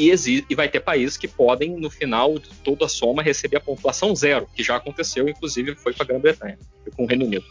e, 0.10 0.46
e 0.50 0.56
vai 0.56 0.68
ter 0.68 0.80
países 0.80 1.18
que 1.18 1.28
podem, 1.28 1.72
no 1.72 1.90
final 1.90 2.40
de 2.40 2.50
toda 2.64 2.86
a 2.86 2.90
soma, 2.90 3.22
receber 3.22 3.58
a 3.58 3.62
pontuação 3.62 4.16
zero, 4.16 4.48
que 4.56 4.64
já 4.64 4.76
aconteceu, 4.76 5.28
inclusive 5.28 5.76
foi 5.76 5.94
para 5.94 6.04
a 6.04 6.08
Grã-Bretanha, 6.08 6.58
com 6.96 7.04
o 7.04 7.08
Reino 7.08 7.26
Unido. 7.26 7.46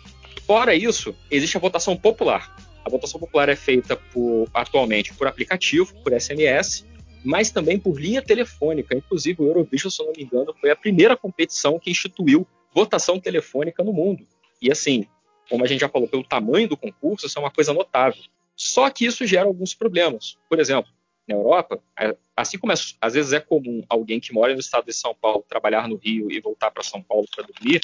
Fora 0.47 0.75
isso, 0.75 1.15
existe 1.31 1.57
a 1.57 1.61
votação 1.61 1.97
popular. 1.97 2.57
A 2.85 2.91
votação 2.91 3.21
popular 3.21 3.49
é 3.49 3.57
feita 3.57 3.95
por, 3.97 4.49
atualmente 4.53 5.15
por 5.15 5.27
aplicativo, 5.27 5.95
por 6.03 6.19
SMS, 6.19 6.87
mas 7.23 7.51
também 7.51 7.79
por 7.79 8.01
linha 8.01 8.23
telefônica. 8.23 8.97
Inclusive, 8.97 9.43
o 9.43 9.47
Eurovision, 9.47 9.91
se 9.91 10.03
eu 10.03 10.07
não 10.07 10.13
me 10.17 10.25
engano, 10.25 10.55
foi 10.61 10.71
a 10.71 10.77
primeira 10.77 11.17
competição 11.17 11.79
que 11.79 11.91
instituiu 11.91 12.47
votação 12.75 13.21
telefônica 13.21 13.85
no 13.85 13.93
mundo. 13.93 14.27
E 14.61 14.71
assim, 14.73 15.07
como 15.49 15.65
a 15.65 15.67
gente 15.67 15.81
já 15.81 15.89
falou, 15.89 16.09
pelo 16.09 16.25
tamanho 16.25 16.69
do 16.69 16.77
concurso, 16.77 17.27
isso 17.27 17.39
é 17.39 17.43
uma 17.43 17.51
coisa 17.51 17.73
notável. 17.73 18.23
Só 18.57 18.89
que 18.91 19.05
isso 19.05 19.27
gera 19.27 19.47
alguns 19.47 19.75
problemas. 19.75 20.37
Por 20.49 20.61
exemplo, 20.61 20.91
na 21.31 21.39
Europa, 21.39 21.81
é, 21.99 22.17
assim 22.37 22.59
como 22.59 22.73
é, 22.73 22.77
às 23.01 23.15
vezes 23.15 23.33
é 23.33 23.41
comum 23.41 23.83
alguém 23.89 24.21
que 24.21 24.33
mora 24.33 24.53
no 24.53 24.61
estado 24.61 24.87
de 24.87 24.93
São 24.93 25.15
Paulo 25.15 25.45
trabalhar 25.49 25.89
no 25.89 25.97
Rio 25.97 26.31
e 26.31 26.41
voltar 26.41 26.71
para 26.71 26.83
São 26.83 27.03
Paulo 27.03 27.27
para 27.35 27.47
dormir, 27.47 27.81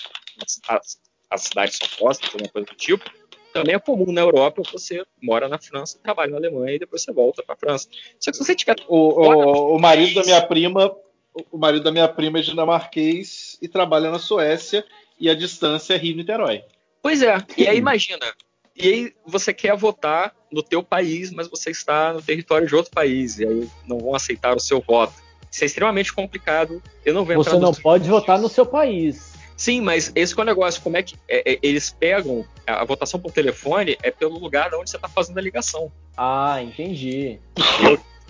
as, 0.68 1.00
as 1.30 1.42
cidades 1.42 1.76
são 1.76 1.88
próximas, 1.96 2.32
alguma 2.32 2.50
coisa 2.50 2.66
do 2.66 2.74
tipo, 2.74 3.04
também 3.52 3.74
é 3.74 3.78
comum 3.78 4.12
na 4.12 4.20
Europa 4.20 4.62
você 4.70 5.02
mora 5.22 5.48
na 5.48 5.58
França, 5.58 5.98
trabalha 6.02 6.32
na 6.32 6.36
Alemanha 6.36 6.74
e 6.74 6.78
depois 6.78 7.02
você 7.02 7.12
volta 7.12 7.42
para 7.42 7.54
a 7.54 7.58
França. 7.58 7.88
Só 8.20 8.30
que 8.30 8.36
se 8.36 8.44
você 8.44 8.54
tiver. 8.54 8.76
O, 8.86 8.96
o, 8.96 9.76
o 9.76 9.80
marido 9.80 10.14
da 10.14 10.22
minha 10.22 10.42
prima 10.46 10.94
o 11.50 11.58
marido 11.58 11.84
da 11.84 11.92
minha 11.92 12.08
prima 12.08 12.38
é 12.38 12.42
dinamarquês 12.42 13.58
e 13.60 13.68
trabalha 13.68 14.10
na 14.10 14.18
Suécia 14.18 14.84
e 15.18 15.28
a 15.28 15.34
distância 15.34 15.94
é 15.94 15.96
Rio-Niterói. 15.96 16.64
Pois 17.02 17.22
é, 17.22 17.36
e 17.56 17.68
aí 17.68 17.78
imagina, 17.78 18.26
e 18.76 18.88
aí 18.88 19.14
você 19.26 19.52
quer 19.52 19.76
votar 19.76 20.34
no 20.52 20.62
teu 20.62 20.82
país, 20.82 21.30
mas 21.30 21.48
você 21.48 21.70
está 21.70 22.12
no 22.12 22.22
território 22.22 22.66
de 22.66 22.74
outro 22.74 22.90
país, 22.92 23.38
e 23.38 23.46
aí 23.46 23.68
não 23.86 23.98
vão 23.98 24.14
aceitar 24.14 24.54
o 24.54 24.60
seu 24.60 24.80
voto. 24.80 25.14
Isso 25.50 25.64
é 25.64 25.66
extremamente 25.66 26.12
complicado. 26.12 26.82
Eu 27.04 27.14
não 27.14 27.24
vou 27.24 27.36
Você 27.36 27.58
não 27.58 27.72
pode 27.72 28.08
votar 28.08 28.38
no 28.38 28.48
seu 28.48 28.66
país. 28.66 29.32
Sim, 29.56 29.80
mas 29.80 30.12
esse 30.14 30.38
é 30.38 30.42
o 30.42 30.44
negócio. 30.44 30.82
Como 30.82 30.98
é 30.98 31.02
que 31.02 31.16
é, 31.26 31.52
é, 31.52 31.58
eles 31.62 31.90
pegam 31.90 32.44
a, 32.66 32.82
a, 32.82 32.84
votação 32.84 33.18
por 33.18 33.32
telefone 33.32 33.96
é 34.02 34.10
pelo 34.10 34.38
lugar 34.38 34.74
onde 34.74 34.90
você 34.90 34.96
está 34.96 35.08
fazendo 35.08 35.38
a 35.38 35.40
ligação. 35.40 35.90
Ah, 36.14 36.62
entendi. 36.62 37.38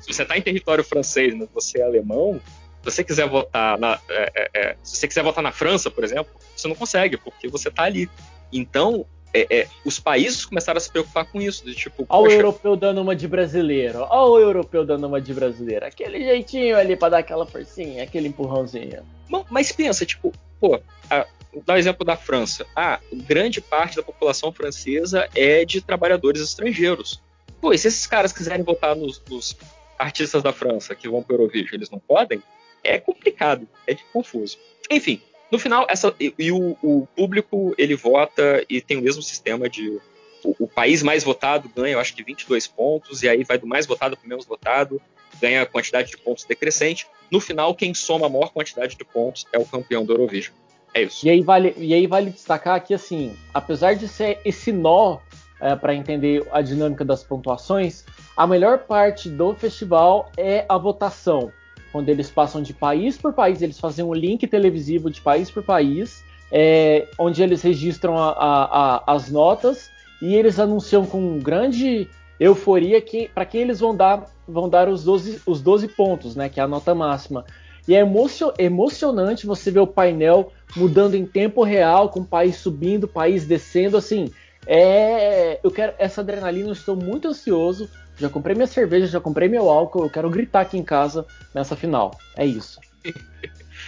Se 0.00 0.12
você 0.14 0.22
está 0.22 0.38
em 0.38 0.42
território 0.42 0.84
francês, 0.84 1.34
mas 1.34 1.48
você 1.52 1.80
é 1.80 1.82
alemão, 1.82 2.40
você 2.84 3.02
quiser 3.02 3.28
votar 3.28 3.76
na, 3.76 3.98
é, 4.08 4.32
é, 4.34 4.50
é, 4.54 4.76
se 4.84 4.96
você 4.96 5.08
quiser 5.08 5.24
votar 5.24 5.42
na 5.42 5.50
França, 5.50 5.90
por 5.90 6.04
exemplo, 6.04 6.32
você 6.54 6.68
não 6.68 6.76
consegue, 6.76 7.16
porque 7.16 7.48
você 7.48 7.68
está 7.68 7.82
ali. 7.82 8.08
Então, 8.52 9.04
é, 9.40 9.46
é, 9.50 9.68
os 9.84 9.98
países 9.98 10.44
começaram 10.44 10.78
a 10.78 10.80
se 10.80 10.90
preocupar 10.90 11.24
com 11.26 11.40
isso. 11.40 11.64
De, 11.64 11.74
tipo, 11.74 12.06
Olha 12.08 12.28
o 12.28 12.32
europeu 12.32 12.76
dando 12.76 13.00
uma 13.00 13.14
de 13.14 13.26
brasileiro. 13.26 14.06
Olha 14.10 14.30
o 14.30 14.38
europeu 14.38 14.84
dando 14.84 15.06
uma 15.06 15.20
de 15.20 15.32
brasileiro. 15.34 15.86
Aquele 15.86 16.20
jeitinho 16.24 16.76
ali 16.76 16.96
para 16.96 17.10
dar 17.10 17.18
aquela 17.18 17.46
forcinha, 17.46 18.02
aquele 18.02 18.28
empurrãozinho. 18.28 19.02
Bom, 19.28 19.44
mas 19.50 19.72
pensa, 19.72 20.06
tipo, 20.06 20.32
pô, 20.60 20.80
a, 21.10 21.26
dá 21.64 21.74
o 21.74 21.76
exemplo 21.76 22.04
da 22.04 22.16
França. 22.16 22.66
Ah, 22.74 23.00
grande 23.12 23.60
parte 23.60 23.96
da 23.96 24.02
população 24.02 24.52
francesa 24.52 25.28
é 25.34 25.64
de 25.64 25.80
trabalhadores 25.80 26.40
estrangeiros. 26.40 27.22
Pô, 27.60 27.72
e 27.72 27.78
se 27.78 27.88
esses 27.88 28.06
caras 28.06 28.32
quiserem 28.32 28.64
votar 28.64 28.94
nos, 28.94 29.22
nos 29.28 29.56
artistas 29.98 30.42
da 30.42 30.52
França 30.52 30.94
que 30.94 31.08
vão 31.08 31.22
para 31.22 31.34
o 31.34 31.40
Eurovision, 31.40 31.74
eles 31.74 31.90
não 31.90 31.98
podem? 31.98 32.42
é 32.86 32.98
complicado, 32.98 33.68
é 33.86 33.94
confuso. 34.12 34.58
Enfim, 34.90 35.20
no 35.50 35.58
final, 35.58 35.86
essa, 35.88 36.14
e, 36.18 36.34
e 36.38 36.52
o, 36.52 36.76
o, 36.82 37.06
público 37.14 37.74
ele 37.78 37.94
vota 37.94 38.64
e 38.68 38.80
tem 38.80 38.96
o 38.96 39.02
mesmo 39.02 39.22
sistema 39.22 39.68
de. 39.68 40.00
O, 40.44 40.64
o, 40.64 40.68
país 40.68 41.02
mais 41.02 41.24
votado 41.24 41.70
ganha, 41.74 41.94
eu 41.94 42.00
acho 42.00 42.14
que 42.14 42.22
22 42.22 42.66
pontos, 42.66 43.22
e 43.22 43.28
aí 43.28 43.42
vai 43.44 43.58
do 43.58 43.66
mais 43.66 43.86
votado 43.86 44.16
para 44.16 44.26
o 44.26 44.28
menos 44.28 44.44
votado, 44.44 45.00
ganha 45.40 45.62
a 45.62 45.66
quantidade 45.66 46.10
de 46.10 46.18
pontos 46.18 46.44
decrescente. 46.44 47.06
No 47.30 47.40
final, 47.40 47.74
quem 47.74 47.94
soma 47.94 48.26
a 48.26 48.28
maior 48.28 48.52
quantidade 48.52 48.96
de 48.96 49.04
pontos 49.04 49.46
é 49.52 49.58
o 49.58 49.64
campeão 49.64 50.04
do 50.04 50.12
Eurovision. 50.12 50.54
É 50.94 51.02
isso. 51.02 51.26
E 51.26 51.30
aí 51.30 51.42
vale, 51.42 51.74
e 51.76 51.92
aí 51.92 52.06
vale 52.06 52.30
destacar 52.30 52.82
que, 52.84 52.94
assim, 52.94 53.36
apesar 53.52 53.94
de 53.94 54.08
ser 54.08 54.40
esse 54.44 54.72
nó 54.72 55.18
é, 55.60 55.74
para 55.74 55.94
entender 55.94 56.46
a 56.52 56.62
dinâmica 56.62 57.04
das 57.04 57.22
pontuações, 57.22 58.04
a 58.36 58.46
melhor 58.46 58.78
parte 58.78 59.28
do 59.28 59.54
festival 59.54 60.30
é 60.36 60.64
a 60.68 60.78
votação. 60.78 61.52
Quando 61.92 62.08
eles 62.08 62.30
passam 62.30 62.62
de 62.62 62.72
país 62.72 63.16
por 63.16 63.32
país, 63.32 63.62
eles 63.62 63.78
fazem 63.78 64.04
um 64.04 64.14
link 64.14 64.46
televisivo 64.46 65.10
de 65.10 65.20
país 65.20 65.50
por 65.50 65.62
país, 65.62 66.24
é, 66.50 67.06
onde 67.18 67.42
eles 67.42 67.62
registram 67.62 68.16
a, 68.16 68.30
a, 68.30 68.64
a, 68.64 69.14
as 69.14 69.30
notas 69.30 69.90
e 70.20 70.34
eles 70.34 70.58
anunciam 70.58 71.04
com 71.04 71.38
grande 71.38 72.08
euforia 72.38 73.00
que 73.00 73.28
para 73.28 73.44
quem 73.44 73.62
eles 73.62 73.80
vão 73.80 73.94
dar, 73.94 74.26
vão 74.46 74.68
dar 74.68 74.88
os 74.88 75.04
12, 75.04 75.42
os 75.46 75.60
12 75.60 75.88
pontos, 75.88 76.36
né, 76.36 76.48
que 76.48 76.60
é 76.60 76.62
a 76.62 76.68
nota 76.68 76.94
máxima. 76.94 77.44
E 77.88 77.94
é 77.94 78.00
emocio 78.00 78.52
emocionante 78.58 79.46
você 79.46 79.70
ver 79.70 79.80
o 79.80 79.86
painel 79.86 80.52
mudando 80.76 81.14
em 81.14 81.24
tempo 81.24 81.62
real, 81.62 82.08
com 82.08 82.20
o 82.20 82.26
país 82.26 82.56
subindo, 82.56 83.04
o 83.04 83.08
país 83.08 83.46
descendo, 83.46 83.96
assim. 83.96 84.30
É, 84.66 85.60
eu 85.62 85.70
quero 85.70 85.94
essa 85.96 86.20
adrenalina, 86.20 86.68
eu 86.68 86.72
estou 86.72 86.96
muito 86.96 87.28
ansioso 87.28 87.88
já 88.16 88.28
comprei 88.28 88.54
minha 88.54 88.66
cerveja, 88.66 89.06
já 89.06 89.20
comprei 89.20 89.48
meu 89.48 89.68
álcool, 89.68 90.04
eu 90.04 90.10
quero 90.10 90.30
gritar 90.30 90.62
aqui 90.62 90.78
em 90.78 90.82
casa 90.82 91.26
nessa 91.54 91.76
final. 91.76 92.18
É 92.36 92.44
isso. 92.44 92.80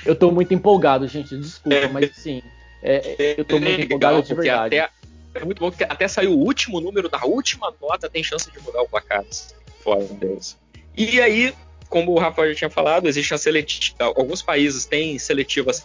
Eu 0.05 0.15
tô 0.15 0.31
muito 0.31 0.55
empolgado, 0.55 1.07
gente, 1.09 1.37
desculpa, 1.37 1.89
mas 1.89 2.15
sim, 2.15 2.43
é, 2.83 3.17
é, 3.19 3.41
eu 3.41 3.45
tô 3.45 3.59
muito 3.59 3.81
empolgado 3.81 4.23
de 4.23 4.35
verdade. 4.35 4.79
Até, 4.79 4.93
é 5.35 5.45
muito 5.45 5.59
bom 5.59 5.71
que 5.71 5.85
até 5.85 6.07
saiu 6.07 6.33
o 6.33 6.39
último 6.39 6.81
número 6.81 7.09
da 7.09 7.25
última 7.25 7.73
nota, 7.81 8.09
tem 8.09 8.23
chance 8.23 8.51
de 8.51 8.61
mudar 8.61 8.83
o 8.83 8.89
placar. 8.89 9.25
Fora 9.83 10.05
Deus. 10.05 10.57
E 10.97 11.21
aí, 11.21 11.55
como 11.89 12.13
o 12.13 12.19
Rafael 12.19 12.51
já 12.51 12.59
tinha 12.59 12.71
falado, 12.71 13.09
existem 13.09 13.37
alguns 13.99 14.43
países 14.43 14.85
têm 14.85 15.19
seletivas 15.19 15.85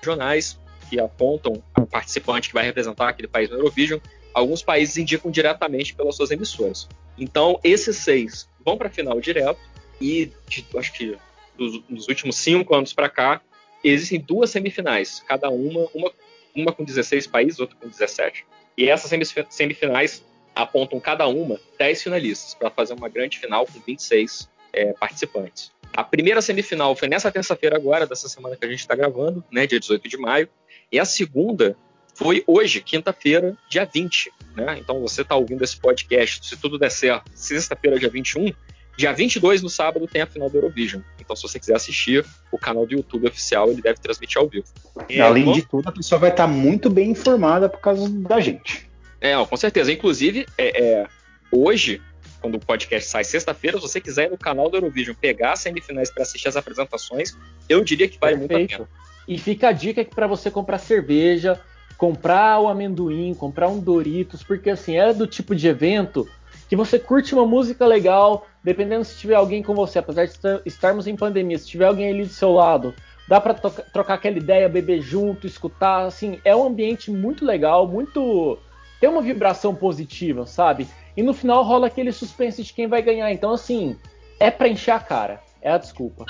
regionais 0.00 0.58
que 0.88 1.00
apontam 1.00 1.62
o 1.78 1.86
participante 1.86 2.48
que 2.48 2.54
vai 2.54 2.64
representar 2.64 3.08
aquele 3.08 3.28
país 3.28 3.48
no 3.50 3.56
Eurovision. 3.56 4.00
Alguns 4.32 4.62
países 4.62 4.96
indicam 4.96 5.30
diretamente 5.30 5.94
pelas 5.94 6.16
suas 6.16 6.30
emissoras. 6.30 6.88
Então, 7.18 7.60
esses 7.62 7.96
seis 7.96 8.48
vão 8.64 8.76
para 8.76 8.88
a 8.88 8.90
final 8.90 9.20
direto 9.20 9.60
e 10.00 10.32
de, 10.48 10.66
acho 10.76 10.92
que 10.92 11.16
dos, 11.56 12.08
últimos 12.08 12.36
cinco 12.36 12.74
anos 12.74 12.92
para 12.92 13.08
cá 13.08 13.40
existem 13.82 14.20
duas 14.20 14.50
semifinais, 14.50 15.22
cada 15.26 15.50
uma, 15.50 15.88
uma, 15.94 16.12
uma 16.54 16.72
com 16.72 16.84
16 16.84 17.26
países, 17.26 17.60
outra 17.60 17.76
com 17.76 17.88
17. 17.88 18.44
E 18.76 18.88
essas 18.88 19.10
semifinais 19.50 20.24
apontam 20.54 20.98
cada 20.98 21.26
uma 21.26 21.60
10 21.78 22.02
finalistas 22.02 22.54
para 22.54 22.70
fazer 22.70 22.94
uma 22.94 23.08
grande 23.08 23.38
final 23.38 23.66
com 23.66 23.78
26 23.80 24.48
é, 24.72 24.92
participantes. 24.94 25.72
A 25.92 26.02
primeira 26.02 26.42
semifinal 26.42 26.96
foi 26.96 27.08
nessa 27.08 27.30
terça-feira 27.30 27.76
agora, 27.76 28.06
dessa 28.06 28.28
semana 28.28 28.56
que 28.56 28.64
a 28.64 28.68
gente 28.68 28.80
está 28.80 28.96
gravando, 28.96 29.44
né, 29.50 29.66
dia 29.66 29.78
18 29.78 30.08
de 30.08 30.16
maio, 30.16 30.48
e 30.90 30.98
a 30.98 31.04
segunda 31.04 31.76
foi 32.14 32.44
hoje, 32.46 32.80
quinta-feira, 32.80 33.56
dia 33.68 33.84
20. 33.84 34.32
Né? 34.56 34.78
Então 34.78 35.00
você 35.00 35.22
está 35.22 35.34
ouvindo 35.34 35.62
esse 35.62 35.76
podcast, 35.76 36.46
se 36.46 36.56
tudo 36.56 36.78
der 36.78 36.90
certo, 36.90 37.30
sexta-feira, 37.34 37.98
dia 37.98 38.08
21. 38.08 38.52
Dia 38.96 39.12
22, 39.12 39.60
no 39.60 39.68
sábado, 39.68 40.06
tem 40.06 40.22
a 40.22 40.26
final 40.26 40.48
do 40.48 40.56
Eurovision. 40.56 41.02
Então, 41.18 41.34
se 41.34 41.42
você 41.42 41.58
quiser 41.58 41.74
assistir, 41.74 42.24
o 42.52 42.58
canal 42.58 42.86
do 42.86 42.94
YouTube 42.94 43.26
oficial 43.26 43.68
ele 43.68 43.82
deve 43.82 43.98
transmitir 43.98 44.38
ao 44.38 44.48
vivo. 44.48 44.66
E, 45.08 45.20
Além 45.20 45.50
de 45.52 45.62
tudo, 45.62 45.88
a 45.88 45.92
pessoa 45.92 46.18
vai 46.20 46.30
estar 46.30 46.46
tá 46.46 46.52
muito 46.52 46.88
bem 46.88 47.10
informada 47.10 47.68
por 47.68 47.80
causa 47.80 48.08
da 48.08 48.38
gente. 48.38 48.88
É, 49.20 49.36
ó, 49.36 49.44
com 49.44 49.56
certeza. 49.56 49.90
Inclusive, 49.90 50.46
é, 50.56 50.80
é, 50.80 51.06
hoje, 51.50 52.00
quando 52.40 52.54
o 52.54 52.60
podcast 52.60 53.10
sai 53.10 53.24
sexta-feira, 53.24 53.78
se 53.78 53.82
você 53.82 54.00
quiser 54.00 54.26
ir 54.26 54.30
no 54.30 54.38
canal 54.38 54.70
do 54.70 54.76
Eurovision 54.76 55.16
pegar 55.20 55.54
as 55.54 55.60
semifinais 55.60 56.10
para 56.10 56.22
assistir 56.22 56.46
as 56.46 56.56
apresentações, 56.56 57.36
eu 57.68 57.82
diria 57.82 58.06
que 58.06 58.18
vale 58.20 58.36
Perfeito. 58.36 58.58
muito 58.58 58.74
a 58.74 58.76
pena. 58.76 58.88
E 59.26 59.38
fica 59.38 59.70
a 59.70 59.72
dica 59.72 60.04
que 60.04 60.14
para 60.14 60.28
você 60.28 60.50
comprar 60.52 60.78
cerveja, 60.78 61.60
comprar 61.96 62.60
o 62.60 62.68
amendoim, 62.68 63.34
comprar 63.34 63.68
um 63.68 63.78
Doritos, 63.78 64.42
porque 64.42 64.70
assim, 64.70 64.96
é 64.96 65.12
do 65.12 65.26
tipo 65.26 65.54
de 65.54 65.68
evento 65.68 66.28
que 66.68 66.76
você 66.76 66.98
curte 66.98 67.34
uma 67.34 67.46
música 67.46 67.86
legal, 67.86 68.46
dependendo 68.62 69.04
se 69.04 69.18
tiver 69.18 69.34
alguém 69.34 69.62
com 69.62 69.74
você, 69.74 69.98
apesar 69.98 70.26
de 70.26 70.34
estarmos 70.64 71.06
em 71.06 71.14
pandemia, 71.14 71.58
se 71.58 71.66
tiver 71.66 71.86
alguém 71.86 72.08
ali 72.08 72.24
do 72.24 72.32
seu 72.32 72.52
lado, 72.52 72.94
dá 73.28 73.40
para 73.40 73.54
trocar 73.54 74.14
aquela 74.14 74.38
ideia, 74.38 74.68
beber 74.68 75.00
junto, 75.00 75.46
escutar, 75.46 76.06
assim, 76.06 76.40
é 76.44 76.54
um 76.56 76.66
ambiente 76.66 77.10
muito 77.10 77.44
legal, 77.44 77.86
muito 77.86 78.58
tem 79.00 79.10
uma 79.10 79.20
vibração 79.20 79.74
positiva, 79.74 80.46
sabe? 80.46 80.88
E 81.14 81.22
no 81.22 81.34
final 81.34 81.62
rola 81.62 81.88
aquele 81.88 82.10
suspense 82.10 82.62
de 82.62 82.72
quem 82.72 82.86
vai 82.86 83.02
ganhar. 83.02 83.30
Então, 83.30 83.52
assim, 83.52 83.98
é 84.40 84.50
pra 84.50 84.66
encher 84.66 84.92
a 84.92 84.98
cara. 84.98 85.42
É 85.60 85.70
a 85.70 85.78
desculpa. 85.78 86.24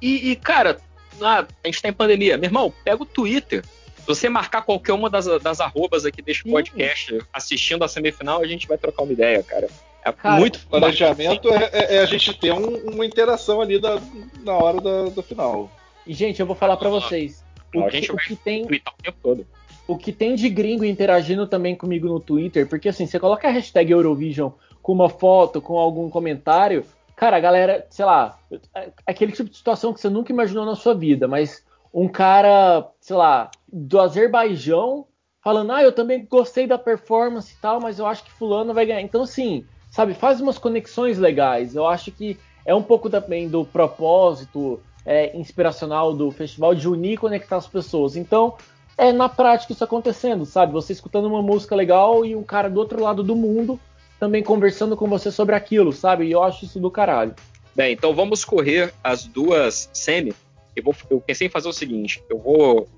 E, 0.00 0.30
e 0.30 0.36
cara, 0.36 0.78
a 1.22 1.46
gente 1.64 1.80
tá 1.80 1.88
em 1.88 1.92
pandemia. 1.92 2.36
Meu 2.36 2.48
irmão, 2.48 2.72
pega 2.84 3.02
o 3.02 3.06
Twitter. 3.06 3.64
Se 4.00 4.06
você 4.06 4.28
marcar 4.28 4.62
qualquer 4.62 4.92
uma 4.92 5.08
das, 5.08 5.26
das 5.42 5.60
arrobas 5.60 6.04
aqui 6.04 6.22
deste 6.22 6.44
podcast 6.44 7.18
assistindo 7.32 7.84
a 7.84 7.88
semifinal, 7.88 8.40
a 8.40 8.46
gente 8.46 8.66
vai 8.66 8.76
trocar 8.76 9.02
uma 9.02 9.12
ideia, 9.12 9.42
cara. 9.42 9.68
É 10.04 10.12
cara, 10.12 10.36
muito 10.36 10.66
planejamento 10.66 11.52
é, 11.52 11.70
é, 11.72 11.96
é, 11.96 11.98
a 12.00 12.06
gente 12.06 12.32
ter 12.38 12.52
um, 12.52 12.76
uma 12.90 13.04
interação 13.04 13.60
ali 13.60 13.78
da, 13.78 14.00
na 14.42 14.54
hora 14.54 14.80
da, 14.80 15.10
da 15.10 15.22
final. 15.22 15.70
E, 16.06 16.14
gente, 16.14 16.40
eu 16.40 16.46
vou 16.46 16.56
falar 16.56 16.76
para 16.76 16.88
vocês. 16.88 17.44
O, 17.74 17.86
que, 17.86 18.10
o 18.10 18.16
que 18.16 18.34
tem. 18.34 18.64
O 18.64 18.68
tempo 18.68 19.18
todo. 19.22 19.46
O 19.86 19.96
que 19.96 20.12
tem 20.12 20.34
de 20.34 20.48
gringo 20.48 20.84
interagindo 20.84 21.46
também 21.46 21.76
comigo 21.76 22.08
no 22.08 22.20
Twitter, 22.20 22.66
porque 22.66 22.88
assim, 22.88 23.06
você 23.06 23.18
coloca 23.18 23.48
a 23.48 23.50
hashtag 23.50 23.92
Eurovision 23.92 24.50
com 24.82 24.92
uma 24.92 25.08
foto, 25.08 25.60
com 25.60 25.78
algum 25.78 26.08
comentário, 26.08 26.84
cara, 27.16 27.36
a 27.36 27.40
galera, 27.40 27.86
sei 27.90 28.04
lá, 28.04 28.38
é 28.74 28.90
aquele 29.04 29.32
tipo 29.32 29.50
de 29.50 29.56
situação 29.56 29.92
que 29.92 30.00
você 30.00 30.08
nunca 30.08 30.32
imaginou 30.32 30.64
na 30.64 30.76
sua 30.76 30.94
vida, 30.94 31.26
mas 31.28 31.64
um 31.92 32.08
cara, 32.08 32.88
sei 33.00 33.16
lá, 33.16 33.50
do 33.72 34.00
Azerbaijão 34.00 35.06
falando, 35.42 35.72
ah, 35.72 35.82
eu 35.82 35.92
também 35.92 36.26
gostei 36.26 36.66
da 36.66 36.78
performance 36.78 37.52
e 37.52 37.56
tal, 37.60 37.80
mas 37.80 37.98
eu 37.98 38.06
acho 38.06 38.24
que 38.24 38.30
fulano 38.30 38.74
vai 38.74 38.84
ganhar. 38.84 39.00
Então, 39.00 39.22
assim, 39.22 39.64
sabe, 39.90 40.14
faz 40.14 40.40
umas 40.40 40.58
conexões 40.58 41.18
legais. 41.18 41.74
Eu 41.74 41.86
acho 41.86 42.12
que 42.12 42.38
é 42.64 42.74
um 42.74 42.82
pouco 42.82 43.08
também 43.08 43.48
do 43.48 43.64
propósito 43.64 44.80
é, 45.04 45.36
inspiracional 45.36 46.12
do 46.14 46.30
festival 46.30 46.74
de 46.74 46.88
unir 46.88 47.12
e 47.12 47.16
conectar 47.16 47.56
as 47.56 47.66
pessoas. 47.66 48.16
Então, 48.16 48.54
é 48.98 49.12
na 49.12 49.28
prática 49.28 49.72
isso 49.72 49.82
acontecendo, 49.82 50.44
sabe? 50.44 50.72
Você 50.72 50.92
escutando 50.92 51.26
uma 51.26 51.42
música 51.42 51.74
legal 51.74 52.24
e 52.24 52.36
um 52.36 52.42
cara 52.42 52.68
do 52.68 52.78
outro 52.78 53.02
lado 53.02 53.22
do 53.22 53.34
mundo 53.34 53.80
também 54.18 54.42
conversando 54.42 54.94
com 54.94 55.08
você 55.08 55.32
sobre 55.32 55.54
aquilo, 55.54 55.92
sabe? 55.92 56.26
E 56.26 56.32
eu 56.32 56.42
acho 56.42 56.66
isso 56.66 56.78
do 56.78 56.90
caralho. 56.90 57.34
Bem, 57.74 57.94
então 57.94 58.14
vamos 58.14 58.44
correr 58.44 58.92
as 59.02 59.24
duas 59.24 59.88
semi 59.94 60.34
eu, 60.76 60.82
vou, 60.82 60.94
eu 61.10 61.20
pensei 61.20 61.46
em 61.46 61.50
fazer 61.50 61.68
o 61.68 61.72
seguinte: 61.72 62.22
eu 62.28 62.38
vou 62.38 62.88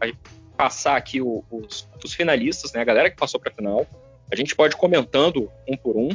passar 0.62 0.96
aqui 0.96 1.20
o, 1.20 1.42
os, 1.50 1.88
os, 2.04 2.14
finalistas, 2.14 2.72
né, 2.72 2.80
a 2.80 2.84
galera 2.84 3.10
que 3.10 3.16
passou 3.16 3.40
para 3.40 3.50
a 3.50 3.54
final. 3.54 3.84
A 4.30 4.36
gente 4.36 4.54
pode 4.54 4.76
ir 4.76 4.78
comentando 4.78 5.50
um 5.68 5.76
por 5.76 5.96
um, 5.96 6.08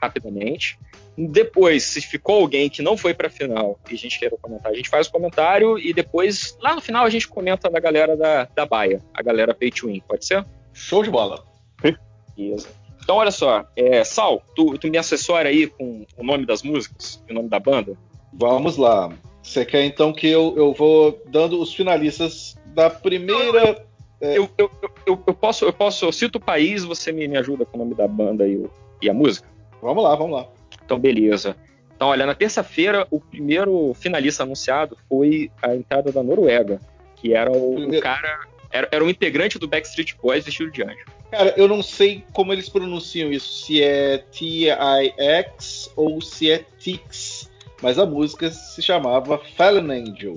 rapidamente. 0.00 0.78
Depois, 1.16 1.82
se 1.82 2.00
ficou 2.00 2.36
alguém 2.42 2.70
que 2.70 2.80
não 2.80 2.96
foi 2.96 3.12
para 3.12 3.26
a 3.26 3.30
final 3.30 3.76
e 3.90 3.94
a 3.94 3.98
gente 3.98 4.20
quer 4.20 4.30
comentar, 4.30 4.70
a 4.70 4.74
gente 4.74 4.88
faz 4.88 5.08
o 5.08 5.10
comentário 5.10 5.76
e 5.76 5.92
depois, 5.92 6.56
lá 6.60 6.76
no 6.76 6.80
final, 6.80 7.04
a 7.04 7.10
gente 7.10 7.26
comenta 7.26 7.68
da 7.68 7.80
galera 7.80 8.16
da, 8.16 8.44
da 8.44 8.64
Baia, 8.64 9.02
a 9.12 9.20
galera 9.20 9.52
Pay 9.52 9.72
to 9.72 9.88
Win, 9.88 10.00
pode 10.06 10.24
ser? 10.24 10.46
Show 10.72 11.02
de 11.02 11.10
bola. 11.10 11.44
Beleza. 12.36 12.68
Então, 13.02 13.16
olha 13.16 13.32
só, 13.32 13.66
é, 13.74 14.04
Sal, 14.04 14.44
tu, 14.54 14.78
tu 14.78 14.86
me 14.86 14.96
assessora 14.96 15.48
aí 15.48 15.66
com 15.66 16.06
o 16.16 16.22
nome 16.22 16.46
das 16.46 16.62
músicas 16.62 17.20
e 17.28 17.32
o 17.32 17.34
nome 17.34 17.48
da 17.48 17.58
banda? 17.58 17.98
Vamos 18.32 18.76
lá. 18.76 19.12
Você 19.42 19.64
quer 19.64 19.82
então 19.84 20.12
que 20.12 20.28
eu, 20.28 20.54
eu 20.56 20.72
vou 20.72 21.20
dando 21.26 21.60
os 21.60 21.74
finalistas 21.74 22.56
da 22.66 22.88
primeira. 22.88 23.87
É... 24.20 24.36
Eu, 24.36 24.48
eu, 24.58 24.70
eu, 25.06 25.22
eu, 25.26 25.34
posso, 25.34 25.64
eu 25.64 25.72
posso, 25.72 26.04
eu 26.04 26.12
cito 26.12 26.38
o 26.38 26.40
país, 26.40 26.84
você 26.84 27.12
me, 27.12 27.26
me 27.28 27.36
ajuda 27.36 27.64
com 27.64 27.76
o 27.76 27.80
nome 27.80 27.94
da 27.94 28.06
banda 28.06 28.46
e, 28.46 28.56
o, 28.56 28.70
e 29.00 29.08
a 29.08 29.14
música? 29.14 29.48
Vamos 29.80 30.02
lá, 30.02 30.14
vamos 30.14 30.36
lá. 30.36 30.48
Então, 30.84 30.98
beleza. 30.98 31.56
Então, 31.94 32.08
olha, 32.08 32.26
na 32.26 32.34
terça-feira, 32.34 33.06
o 33.10 33.20
primeiro 33.20 33.94
finalista 33.94 34.42
anunciado 34.42 34.96
foi 35.08 35.50
a 35.62 35.74
entrada 35.74 36.12
da 36.12 36.22
Noruega, 36.22 36.80
que 37.16 37.34
era 37.34 37.50
o, 37.50 37.74
primeiro... 37.74 37.98
o 37.98 38.02
cara. 38.02 38.40
Era, 38.70 38.88
era 38.92 39.02
um 39.02 39.08
integrante 39.08 39.58
do 39.58 39.66
Backstreet 39.66 40.14
Boys 40.22 40.44
vestido 40.44 40.70
de 40.70 40.82
anjo. 40.82 41.06
Cara, 41.30 41.54
eu 41.56 41.66
não 41.66 41.82
sei 41.82 42.22
como 42.34 42.52
eles 42.52 42.68
pronunciam 42.68 43.32
isso, 43.32 43.64
se 43.64 43.82
é 43.82 44.18
T-I-X 44.18 45.90
ou 45.96 46.20
se 46.20 46.50
é 46.50 46.58
Tix 46.78 47.48
mas 47.82 47.98
a 47.98 48.06
música 48.06 48.50
se 48.50 48.82
chamava 48.82 49.38
Fallen 49.38 49.90
Angel. 49.90 50.34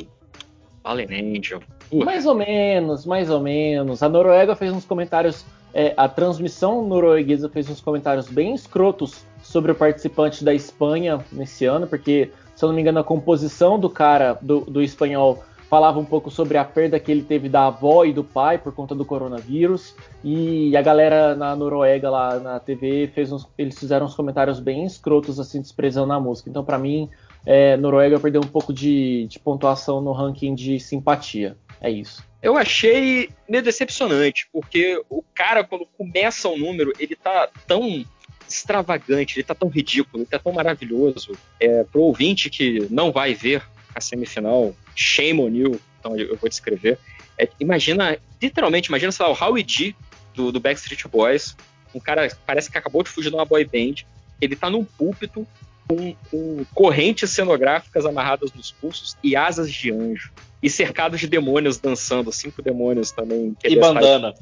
Fallen 0.84 1.38
Angel. 1.38 1.62
Mais 1.94 2.26
ou 2.26 2.34
menos, 2.36 3.06
mais 3.06 3.30
ou 3.30 3.40
menos. 3.40 4.02
A 4.02 4.10
Noruega 4.10 4.56
fez 4.56 4.72
uns 4.72 4.86
comentários, 4.86 5.46
é, 5.74 5.94
a 5.98 6.08
transmissão 6.08 6.86
norueguesa 6.86 7.50
fez 7.50 7.70
uns 7.70 7.82
comentários 7.82 8.28
bem 8.28 8.54
escrotos 8.54 9.26
sobre 9.44 9.72
o 9.72 9.76
participante 9.76 10.44
da 10.44 10.54
Espanha 10.54 11.20
nesse 11.32 11.66
ano, 11.66 11.88
porque, 11.88 12.32
se 12.56 12.64
eu 12.64 12.70
não 12.70 12.76
me 12.76 12.82
engano, 12.82 13.00
a 13.00 13.04
composição 13.04 13.78
do 13.78 13.90
cara, 13.90 14.38
do, 14.42 14.62
do 14.62 14.82
espanhol, 14.82 15.44
falava 15.72 15.98
um 15.98 16.04
pouco 16.04 16.30
sobre 16.30 16.58
a 16.58 16.66
perda 16.66 17.00
que 17.00 17.10
ele 17.10 17.24
teve 17.24 17.48
da 17.48 17.68
avó 17.68 18.04
e 18.04 18.12
do 18.12 18.26
pai 18.26 18.58
por 18.58 18.74
conta 18.74 18.94
do 18.94 19.06
coronavírus. 19.06 19.96
E 20.22 20.76
a 20.76 20.82
galera 20.82 21.34
na 21.34 21.56
Noruega 21.56 22.10
lá 22.10 22.38
na 22.42 22.60
TV 22.60 23.10
fez 23.16 23.32
uns, 23.32 23.48
eles 23.58 23.80
fizeram 23.80 24.06
uns 24.06 24.14
comentários 24.14 24.60
bem 24.60 24.84
escrotos 24.84 25.40
assim 25.40 25.62
desprezando 25.62 26.12
a 26.12 26.20
música. 26.20 26.50
Então 26.50 26.62
para 26.62 26.78
mim 26.78 27.10
é, 27.46 27.76
Noruega 27.78 28.20
perdeu 28.20 28.42
um 28.42 28.48
pouco 28.48 28.74
de, 28.74 29.28
de 29.28 29.40
pontuação 29.40 30.02
no 30.02 30.12
ranking 30.12 30.54
de 30.54 30.80
simpatia. 30.80 31.58
É 31.80 31.90
isso. 31.90 32.24
Eu 32.42 32.58
achei 32.58 33.30
meio 33.48 33.64
decepcionante, 33.64 34.48
porque 34.52 35.02
o 35.10 35.24
cara, 35.34 35.64
quando 35.64 35.86
começa 35.98 36.50
o 36.50 36.58
número, 36.58 36.92
ele 37.00 37.16
tá 37.16 37.50
tão 37.68 38.04
extravagante, 38.48 39.38
ele 39.38 39.44
tá 39.44 39.56
tão 39.56 39.70
ridículo, 39.70 40.24
ele 40.24 40.30
tá 40.30 40.40
tão 40.40 40.52
maravilhoso. 40.52 41.38
É, 41.60 41.84
pro 41.84 42.02
ouvinte 42.02 42.50
que 42.50 42.88
não 42.90 43.12
vai 43.12 43.34
ver 43.34 43.64
a 43.94 44.02
semifinal, 44.02 44.76
Shame 44.96 45.42
on 45.42 45.50
You, 45.50 45.80
então 46.00 46.18
eu 46.18 46.36
vou 46.38 46.50
descrever. 46.50 46.98
É, 47.38 47.48
imagina, 47.60 48.18
literalmente, 48.42 48.90
imagina, 48.90 49.12
sei 49.12 49.26
lá, 49.26 49.32
o 49.32 49.38
Howie 49.40 49.66
G 49.68 49.96
do, 50.34 50.52
do 50.52 50.60
Backstreet 50.60 51.08
Boys, 51.08 51.56
um 51.94 52.00
cara 52.00 52.28
parece 52.46 52.72
que 52.72 52.78
acabou 52.78 53.04
de 53.04 53.10
fugir 53.10 53.30
de 53.30 53.36
uma 53.36 53.46
boy 53.46 53.64
band, 53.66 54.04
ele 54.40 54.56
tá 54.56 54.70
num 54.70 54.84
púlpito 54.84 55.46
com, 55.88 56.16
com, 56.30 56.66
correntes 56.74 57.30
cenográficas 57.32 58.06
amarradas 58.06 58.52
nos 58.54 58.72
pulsos 58.72 59.18
e 59.24 59.36
asas 59.36 59.72
de 59.72 59.92
anjo. 59.92 60.32
E 60.62 60.70
cercado 60.70 61.18
de 61.18 61.28
demônios 61.28 61.78
dançando, 61.78 62.32
cinco 62.32 62.62
demônios 62.62 63.12
também. 63.12 63.56
e 63.64 63.76
bandana. 63.80 64.34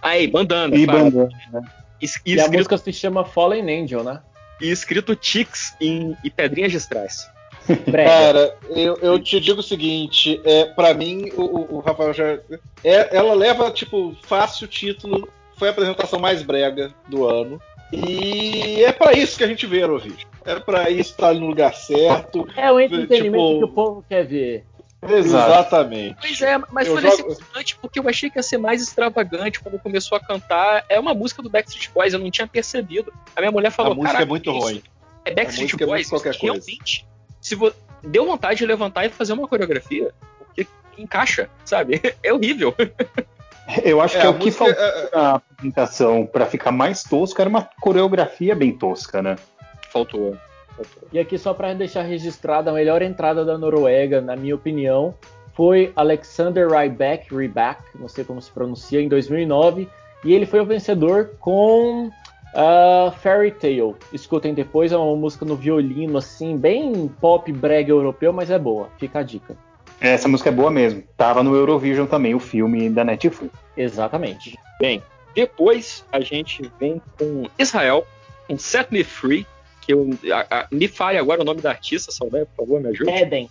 Ah, 0.00 0.18
e 0.18 0.26
bandana. 0.26 0.74
E 0.74 0.84
claro. 0.84 1.10
bandana, 1.10 1.30
né? 1.52 1.62
E, 2.00 2.06
e, 2.26 2.34
e 2.34 2.40
a 2.40 2.48
música 2.48 2.78
se 2.78 2.92
chama 2.92 3.24
Fallen 3.24 3.82
Angel, 3.82 4.02
né? 4.02 4.20
E 4.60 4.70
escrito 4.70 5.14
Tix 5.14 5.74
em, 5.80 6.16
em 6.24 6.30
pedrinhas 6.30 6.72
de 6.72 6.78
strass. 6.78 7.28
Cara, 7.90 8.56
eu, 8.70 8.98
eu, 9.00 9.18
te 9.18 9.40
digo 9.40 9.60
o 9.60 9.62
seguinte, 9.62 10.40
é, 10.44 10.66
para 10.66 10.92
mim, 10.92 11.30
o, 11.34 11.76
o, 11.76 11.80
Rafael 11.80 12.12
já. 12.12 12.38
É, 12.82 13.16
ela 13.16 13.34
leva, 13.34 13.70
tipo, 13.70 14.14
fácil 14.22 14.66
o 14.66 14.68
título. 14.68 15.28
Foi 15.56 15.68
a 15.68 15.70
apresentação 15.70 16.18
mais 16.18 16.42
brega 16.42 16.92
do 17.08 17.26
ano. 17.26 17.60
E 17.94 18.84
é 18.84 18.92
para 18.92 19.12
isso 19.12 19.36
que 19.38 19.44
a 19.44 19.46
gente 19.46 19.66
vê 19.66 19.82
Eurovision. 19.82 20.28
É 20.44 20.58
para 20.58 20.90
isso 20.90 21.12
estar 21.12 21.32
no 21.34 21.46
lugar 21.46 21.74
certo. 21.74 22.46
É 22.56 22.70
o 22.70 22.80
entretenimento 22.80 23.44
tipo... 23.44 23.58
que 23.58 23.64
o 23.64 23.68
povo 23.68 24.04
quer 24.08 24.26
ver. 24.26 24.64
Exatamente. 25.08 26.16
Pois 26.20 26.40
é, 26.40 26.58
mas 26.70 26.88
eu 26.88 26.94
foi 26.94 27.02
jogo... 27.02 27.28
decepcionante 27.28 27.76
porque 27.76 27.98
eu 27.98 28.08
achei 28.08 28.30
que 28.30 28.38
ia 28.38 28.42
ser 28.42 28.58
mais 28.58 28.82
extravagante 28.82 29.60
quando 29.60 29.78
começou 29.78 30.16
a 30.16 30.20
cantar. 30.20 30.84
É 30.88 30.98
uma 30.98 31.14
música 31.14 31.42
do 31.42 31.50
Backstreet 31.50 31.90
Boys, 31.92 32.14
eu 32.14 32.18
não 32.18 32.30
tinha 32.30 32.46
percebido. 32.46 33.12
A 33.36 33.40
minha 33.40 33.52
mulher 33.52 33.70
falou: 33.70 33.92
A 33.92 33.94
música 33.94 34.22
é 34.22 34.24
muito 34.24 34.50
ruim. 34.50 34.82
É 35.24 35.34
Backstreet 35.34 35.74
é 35.80 35.86
Boys, 35.86 36.10
é 36.12 36.30
realmente. 36.40 37.06
Se 37.40 37.54
vo... 37.54 37.72
Deu 38.02 38.26
vontade 38.26 38.58
de 38.58 38.66
levantar 38.66 39.06
e 39.06 39.08
fazer 39.08 39.32
uma 39.32 39.48
coreografia, 39.48 40.12
porque 40.38 40.66
encaixa, 40.98 41.48
sabe? 41.64 42.00
É 42.22 42.32
horrível. 42.32 42.74
Eu 43.82 44.00
acho 44.00 44.16
é, 44.16 44.20
que 44.20 44.26
é 44.26 44.30
o 44.30 44.38
que 44.38 44.50
faltou 44.50 44.74
é, 44.74 45.08
é... 45.12 45.16
na 45.16 45.34
apresentação 45.36 46.26
para 46.26 46.46
ficar 46.46 46.70
mais 46.70 47.02
tosco 47.02 47.40
era 47.40 47.48
uma 47.48 47.68
coreografia 47.80 48.54
bem 48.54 48.76
tosca, 48.76 49.22
né? 49.22 49.36
Faltou. 49.90 50.36
E 51.12 51.18
aqui, 51.18 51.38
só 51.38 51.54
para 51.54 51.72
deixar 51.72 52.02
registrada, 52.02 52.70
a 52.70 52.74
melhor 52.74 53.00
entrada 53.00 53.44
da 53.44 53.56
Noruega, 53.56 54.20
na 54.20 54.34
minha 54.34 54.54
opinião, 54.54 55.14
foi 55.54 55.92
Alexander 55.94 56.68
Rybak, 56.68 57.34
Rybak, 57.34 57.82
não 57.98 58.08
sei 58.08 58.24
como 58.24 58.42
se 58.42 58.50
pronuncia, 58.50 59.00
em 59.00 59.08
2009. 59.08 59.88
E 60.24 60.32
ele 60.32 60.46
foi 60.46 60.60
o 60.60 60.66
vencedor 60.66 61.30
com 61.38 62.06
uh, 62.54 63.10
Fairy 63.20 63.52
Tale. 63.52 63.94
Escutem 64.12 64.52
depois, 64.52 64.90
é 64.90 64.96
uma 64.96 65.14
música 65.14 65.44
no 65.44 65.54
violino, 65.54 66.18
assim, 66.18 66.56
bem 66.56 67.08
pop 67.20 67.52
brega 67.52 67.90
europeu, 67.90 68.32
mas 68.32 68.50
é 68.50 68.58
boa. 68.58 68.88
Fica 68.98 69.20
a 69.20 69.22
dica. 69.22 69.56
Essa 70.00 70.28
música 70.28 70.50
é 70.50 70.52
boa 70.52 70.70
mesmo. 70.70 71.02
Tava 71.16 71.42
no 71.42 71.54
Eurovision 71.54 72.06
também, 72.06 72.34
o 72.34 72.40
filme 72.40 72.90
da 72.90 73.04
Netflix. 73.04 73.54
Exatamente. 73.76 74.58
Bem, 74.80 75.02
depois 75.34 76.04
a 76.12 76.20
gente 76.20 76.70
vem 76.78 77.00
com 77.18 77.48
Israel, 77.58 78.06
com 78.46 78.58
Set 78.58 78.90
Me 78.90 79.02
Free, 79.02 79.46
que 79.80 79.92
eu. 79.92 80.10
A, 80.32 80.60
a, 80.60 80.66
me 80.70 80.88
fale 80.88 81.18
agora 81.18 81.42
o 81.42 81.44
nome 81.44 81.60
da 81.60 81.70
artista, 81.70 82.12
Saldanha, 82.12 82.46
por 82.46 82.64
favor, 82.64 82.80
me 82.80 82.88
ajude. 82.88 83.10
Eden. 83.10 83.50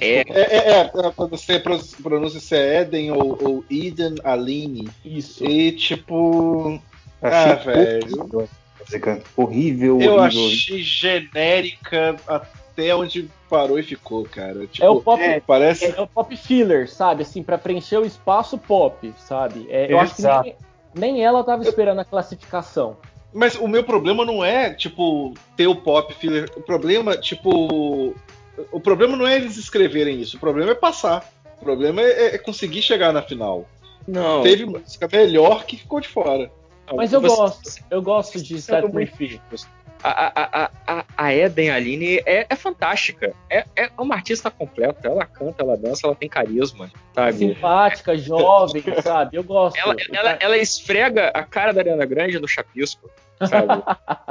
É, 0.00 0.20
é, 0.20 0.24
é, 0.28 0.80
é, 0.80 0.90
quando 1.16 1.30
você 1.30 1.58
pronuncia 1.58 2.38
se 2.38 2.54
é 2.54 2.82
Eden 2.82 3.10
ou, 3.12 3.38
ou 3.42 3.64
Eden 3.70 4.14
Aline. 4.22 4.88
Isso. 5.04 5.44
E 5.44 5.72
tipo. 5.72 6.80
Ah, 7.22 7.54
velho. 7.54 8.48
Horrível. 9.36 10.00
Eu 10.00 10.14
horrível. 10.14 10.46
achei 10.46 10.82
genérica 10.82 12.16
até 12.80 12.94
onde 12.94 13.30
parou 13.48 13.78
e 13.78 13.82
ficou, 13.82 14.24
cara. 14.24 14.66
Tipo, 14.66 14.84
é 14.84 14.88
o 14.88 15.00
pop, 15.00 15.22
é, 15.22 15.40
parece... 15.40 15.86
é, 15.86 15.94
é, 15.96 16.00
o 16.00 16.06
pop 16.06 16.34
filler, 16.36 16.90
sabe? 16.90 17.22
Assim, 17.22 17.42
para 17.42 17.58
preencher 17.58 17.98
o 17.98 18.04
espaço 18.04 18.56
pop, 18.56 19.12
sabe? 19.18 19.66
É, 19.68 19.92
eu 19.92 19.98
acho 19.98 20.16
que 20.16 20.22
nem, 20.22 20.56
nem 20.94 21.24
ela 21.24 21.44
tava 21.44 21.62
esperando 21.62 22.00
a 22.00 22.04
classificação. 22.04 22.96
Mas 23.32 23.54
o 23.54 23.68
meu 23.68 23.84
problema 23.84 24.24
não 24.24 24.44
é, 24.44 24.74
tipo, 24.74 25.34
ter 25.56 25.66
o 25.66 25.76
pop 25.76 26.12
filler. 26.14 26.50
O 26.56 26.62
problema, 26.62 27.16
tipo. 27.16 28.14
O 28.72 28.80
problema 28.80 29.16
não 29.16 29.26
é 29.26 29.36
eles 29.36 29.56
escreverem 29.56 30.20
isso. 30.20 30.36
O 30.36 30.40
problema 30.40 30.72
é 30.72 30.74
passar. 30.74 31.30
O 31.60 31.64
problema 31.64 32.02
é, 32.02 32.34
é 32.34 32.38
conseguir 32.38 32.82
chegar 32.82 33.12
na 33.12 33.22
final. 33.22 33.66
Não. 34.06 34.42
Teve 34.42 34.66
música 34.66 35.08
melhor 35.10 35.64
que 35.64 35.76
ficou 35.76 36.00
de 36.00 36.08
fora. 36.08 36.50
Mas 36.92 37.12
eu 37.12 37.20
Você... 37.20 37.36
gosto. 37.36 37.84
Eu 37.88 38.02
gosto 38.02 38.42
de 38.42 38.60
Free. 38.60 39.40
A, 40.02 40.64
a, 40.64 40.70
a, 40.86 41.04
a 41.16 41.34
Eden 41.34 41.70
Aline 41.70 42.22
é, 42.24 42.46
é 42.48 42.56
fantástica. 42.56 43.34
É, 43.50 43.64
é 43.76 43.90
uma 43.98 44.14
artista 44.14 44.50
completa. 44.50 45.08
Ela 45.08 45.26
canta, 45.26 45.62
ela 45.62 45.76
dança, 45.76 46.06
ela 46.06 46.14
tem 46.14 46.28
carisma, 46.28 46.90
sabe? 47.14 47.38
Simpática, 47.38 48.16
jovem, 48.16 48.82
sabe? 49.02 49.36
Eu 49.36 49.44
gosto. 49.44 49.76
Ela, 49.78 49.96
ela, 50.12 50.38
ela, 50.40 50.56
esfrega 50.56 51.28
a 51.28 51.42
cara 51.42 51.72
da 51.72 51.80
Ariana 51.80 52.06
Grande 52.06 52.38
no 52.38 52.48
chapisco, 52.48 53.10
sabe? 53.38 53.82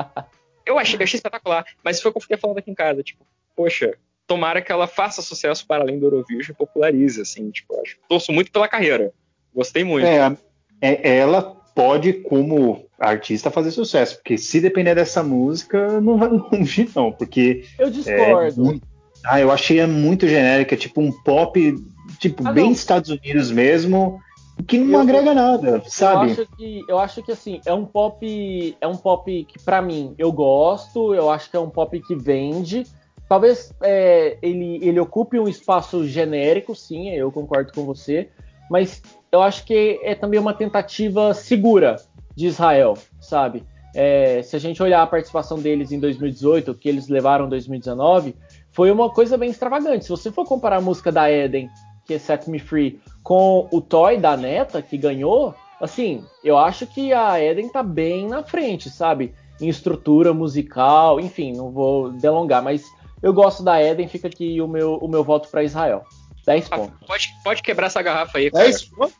eu 0.65 0.79
achei, 0.79 1.01
achei 1.01 1.17
espetacular. 1.17 1.63
Mas 1.83 2.01
foi 2.01 2.09
o 2.09 2.13
que 2.13 2.17
eu 2.17 2.21
fiquei 2.23 2.37
falando 2.37 2.57
aqui 2.57 2.71
em 2.71 2.75
casa. 2.75 3.03
Tipo, 3.03 3.25
poxa, 3.55 3.93
tomara 4.25 4.61
que 4.61 4.71
ela 4.71 4.87
faça 4.87 5.21
sucesso 5.21 5.65
para 5.67 5.83
além 5.83 5.99
do 5.99 6.07
Eurovision 6.07 6.51
e 6.51 6.57
popularize, 6.57 7.21
assim. 7.21 7.51
Tipo, 7.51 7.79
acho. 7.81 7.97
Torço 8.07 8.31
muito 8.31 8.51
pela 8.51 8.67
carreira. 8.67 9.11
Gostei 9.53 9.83
muito. 9.83 10.07
É, 10.07 10.35
é 10.81 11.17
ela 11.17 11.58
pode, 11.75 12.13
como 12.13 12.85
artista, 12.99 13.51
fazer 13.51 13.71
sucesso. 13.71 14.17
Porque 14.17 14.37
se 14.37 14.59
depender 14.59 14.95
dessa 14.95 15.23
música, 15.23 16.01
não 16.01 16.17
vai 16.17 16.29
longe, 16.51 16.89
não. 16.95 17.11
Porque. 17.11 17.65
Eu 17.77 17.89
discordo. 17.89 18.73
É 18.73 18.79
ah, 19.25 19.39
eu 19.39 19.51
achei 19.51 19.85
muito 19.85 20.27
genérica, 20.27 20.77
tipo 20.77 21.01
um 21.01 21.11
pop, 21.11 21.75
tipo, 22.19 22.47
ah, 22.47 22.53
bem 22.53 22.71
Estados 22.71 23.09
Unidos 23.09 23.51
mesmo. 23.51 24.19
Que 24.67 24.77
não 24.77 24.95
eu, 24.95 24.99
agrega 24.99 25.33
nada, 25.33 25.83
sabe? 25.87 26.27
Eu 26.27 26.31
acho, 26.31 26.47
que, 26.57 26.85
eu 26.87 26.99
acho 26.99 27.23
que 27.23 27.31
assim, 27.31 27.61
é 27.65 27.73
um 27.73 27.85
pop. 27.85 28.77
É 28.79 28.87
um 28.87 28.95
pop 28.95 29.45
que, 29.45 29.59
para 29.63 29.81
mim, 29.81 30.13
eu 30.17 30.31
gosto, 30.31 31.13
eu 31.13 31.29
acho 31.29 31.49
que 31.49 31.55
é 31.55 31.59
um 31.59 31.69
pop 31.69 31.97
que 32.01 32.15
vende. 32.15 32.85
Talvez 33.27 33.71
é, 33.81 34.37
ele, 34.41 34.79
ele 34.81 34.99
ocupe 34.99 35.39
um 35.39 35.47
espaço 35.47 36.05
genérico, 36.07 36.75
sim, 36.75 37.09
eu 37.11 37.31
concordo 37.31 37.71
com 37.71 37.85
você, 37.85 38.29
mas 38.69 39.01
eu 39.31 39.41
acho 39.41 39.65
que 39.65 39.99
é 40.03 40.15
também 40.15 40.39
uma 40.39 40.53
tentativa 40.53 41.33
segura 41.33 41.97
de 42.35 42.47
Israel, 42.47 42.97
sabe? 43.19 43.63
É, 43.95 44.41
se 44.43 44.55
a 44.55 44.59
gente 44.59 44.81
olhar 44.81 45.01
a 45.01 45.07
participação 45.07 45.59
deles 45.59 45.91
em 45.91 45.99
2018, 45.99 46.73
que 46.75 46.87
eles 46.87 47.07
levaram 47.07 47.45
em 47.45 47.49
2019, 47.49 48.35
foi 48.71 48.91
uma 48.91 49.09
coisa 49.09 49.37
bem 49.37 49.49
extravagante. 49.49 50.05
Se 50.05 50.09
você 50.09 50.31
for 50.31 50.45
comparar 50.45 50.77
a 50.77 50.81
música 50.81 51.11
da 51.11 51.29
Eden, 51.31 51.69
que 52.05 52.13
é 52.13 52.19
Set 52.19 52.49
Me 52.49 52.59
Free, 52.59 52.99
com 53.23 53.67
o 53.71 53.81
Toy 53.81 54.17
da 54.17 54.37
Neta, 54.37 54.81
que 54.81 54.97
ganhou, 54.97 55.53
assim, 55.81 56.23
eu 56.43 56.57
acho 56.57 56.87
que 56.87 57.13
a 57.13 57.41
Eden 57.43 57.69
tá 57.69 57.83
bem 57.83 58.27
na 58.27 58.43
frente, 58.43 58.89
sabe? 58.89 59.33
Em 59.59 59.67
estrutura 59.67 60.33
musical, 60.33 61.19
enfim, 61.19 61.53
não 61.53 61.71
vou 61.71 62.11
delongar, 62.11 62.63
mas 62.63 62.83
eu 63.21 63.33
gosto 63.33 63.63
da 63.63 63.81
Eden, 63.81 64.07
fica 64.07 64.27
aqui 64.27 64.61
o 64.61 64.67
meu, 64.67 64.95
o 64.95 65.07
meu 65.07 65.23
voto 65.23 65.49
para 65.49 65.63
Israel. 65.63 66.03
10 66.49 66.67
ah, 66.71 66.77
pontos. 66.77 67.07
Pode, 67.07 67.29
pode 67.43 67.61
quebrar 67.61 67.87
essa 67.87 68.01
garrafa 68.01 68.39
aí, 68.39 68.49
10 68.49 68.85
pontos? 68.85 69.13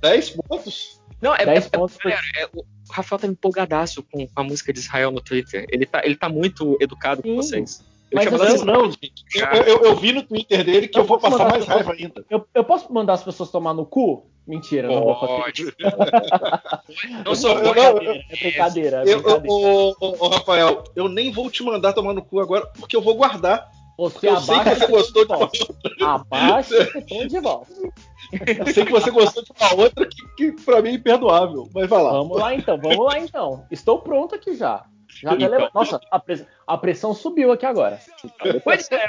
10 0.00 0.30
pontos? 0.30 1.00
Não, 1.20 1.34
é, 1.34 1.44
10 1.44 1.66
é, 1.66 1.68
pontos 1.68 1.98
é, 2.06 2.42
é, 2.42 2.46
o 2.46 2.64
Rafael 2.90 3.18
tá 3.18 3.26
empolgadaço 3.26 4.02
com 4.02 4.26
a 4.34 4.42
música 4.42 4.72
de 4.72 4.78
Israel 4.78 5.10
no 5.10 5.20
Twitter. 5.20 5.66
Ele 5.70 5.84
tá, 5.84 6.00
ele 6.02 6.16
tá 6.16 6.30
muito 6.30 6.78
educado 6.80 7.20
Sim. 7.20 7.28
com 7.28 7.36
vocês. 7.36 7.84
Eu 8.10 8.16
Mas 8.16 8.40
assim, 8.40 8.64
não, 8.64 8.90
gente. 8.90 9.22
Eu, 9.34 9.62
eu, 9.62 9.84
eu, 9.84 9.96
vi 9.96 10.12
no 10.12 10.22
Twitter 10.22 10.64
dele 10.64 10.88
que 10.88 10.98
eu, 10.98 11.02
eu 11.02 11.06
vou 11.06 11.18
passar 11.18 11.44
mais 11.44 11.64
pessoas, 11.64 11.86
raiva 11.86 11.92
ainda. 11.92 12.24
Eu, 12.30 12.46
eu 12.54 12.64
posso 12.64 12.92
mandar 12.92 13.14
as 13.14 13.22
pessoas 13.22 13.50
tomar 13.50 13.74
no 13.74 13.84
cu? 13.84 14.26
Mentira, 14.46 14.88
Pode. 14.88 14.98
não 14.98 15.06
vou 15.06 15.20
fazer. 15.20 15.76
não 17.24 17.34
sou 17.34 17.54
não, 17.54 17.72
brincadeira, 17.72 18.24
é 18.28 18.36
brincadeira. 18.36 18.96
É 18.98 19.04
brincadeira. 19.04 19.46
Eu, 19.46 19.96
ô, 20.00 20.28
Rafael, 20.28 20.84
eu 20.96 21.08
nem 21.08 21.30
vou 21.30 21.50
te 21.50 21.62
mandar 21.62 21.92
tomar 21.92 22.12
no 22.12 22.22
cu 22.22 22.40
agora, 22.40 22.66
porque 22.66 22.96
eu 22.96 23.02
vou 23.02 23.14
guardar 23.14 23.70
você 24.10 24.28
eu 24.28 24.40
sei 24.40 24.58
que 24.60 24.74
você 24.74 24.86
gostou 24.86 25.24
de 25.24 25.32
uma 25.32 25.38
outra. 25.38 25.74
Abaixa 26.00 26.88
e 27.10 27.26
de 27.26 27.40
volta. 27.40 27.72
Eu 28.32 28.66
sei 28.72 28.84
que 28.84 28.92
você 28.92 29.10
gostou 29.10 29.42
de 29.42 29.50
uma 29.60 29.74
outra 29.74 30.06
que, 30.06 30.52
que 30.52 30.64
pra 30.64 30.82
mim 30.82 30.90
é 30.90 30.92
imperdoável. 30.94 31.68
Mas 31.74 31.88
vai 31.88 32.02
lá. 32.02 32.12
Vamos 32.12 32.38
lá 32.38 32.54
então, 32.54 32.78
vamos 32.78 33.06
lá 33.06 33.18
então. 33.18 33.66
Estou 33.70 34.00
pronto 34.00 34.34
aqui 34.34 34.56
já. 34.56 34.84
já 35.22 35.34
então, 35.34 35.70
Nossa, 35.74 36.00
a, 36.10 36.18
press... 36.18 36.44
a, 36.66 36.78
pressão 36.78 37.14
subiu 37.14 37.52
aqui 37.52 37.66
agora. 37.66 38.00
Depois 38.42 38.90
é, 38.90 39.06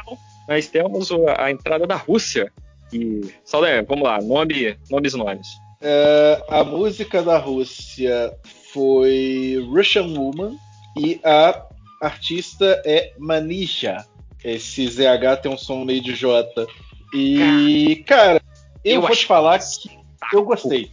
nós 0.47 0.67
temos 0.67 1.09
a, 1.37 1.49
entrada 1.49 1.87
da 1.87 1.95
Rússia. 1.95 2.51
E. 2.91 3.21
Saldanha, 3.43 3.83
vamos 3.83 4.03
lá, 4.03 4.21
nome, 4.21 4.77
nomes 4.89 5.13
nomes. 5.15 5.47
É, 5.81 6.45
a 6.47 6.63
música 6.63 7.23
da 7.23 7.37
Rússia 7.37 8.31
foi 8.71 9.65
Russian 9.69 10.05
Woman 10.17 10.55
e 10.97 11.19
a 11.23 11.65
artista 12.01 12.81
é 12.85 13.13
Manisha. 13.17 14.05
Esse 14.43 14.87
ZH 14.87 15.41
tem 15.41 15.51
um 15.51 15.57
som 15.57 15.83
meio 15.85 16.01
de 16.01 16.13
J. 16.13 16.67
E, 17.13 18.03
cara, 18.07 18.41
eu, 18.83 18.95
eu 18.95 19.01
vou 19.01 19.11
te 19.11 19.25
falar 19.25 19.59
que 19.59 19.89
eu 20.35 20.43
gostei. 20.43 20.91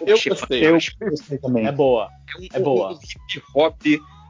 Eu 0.00 0.18
gostei. 0.28 0.66
Eu 0.66 0.72
gostei 1.10 1.38
também. 1.38 1.66
É 1.66 1.72
boa. 1.72 2.10
É, 2.28 2.38
um, 2.38 2.48
é 2.52 2.60
boa. 2.60 2.92
Um 2.92 2.94
hip 2.94 3.42
hop 3.54 3.82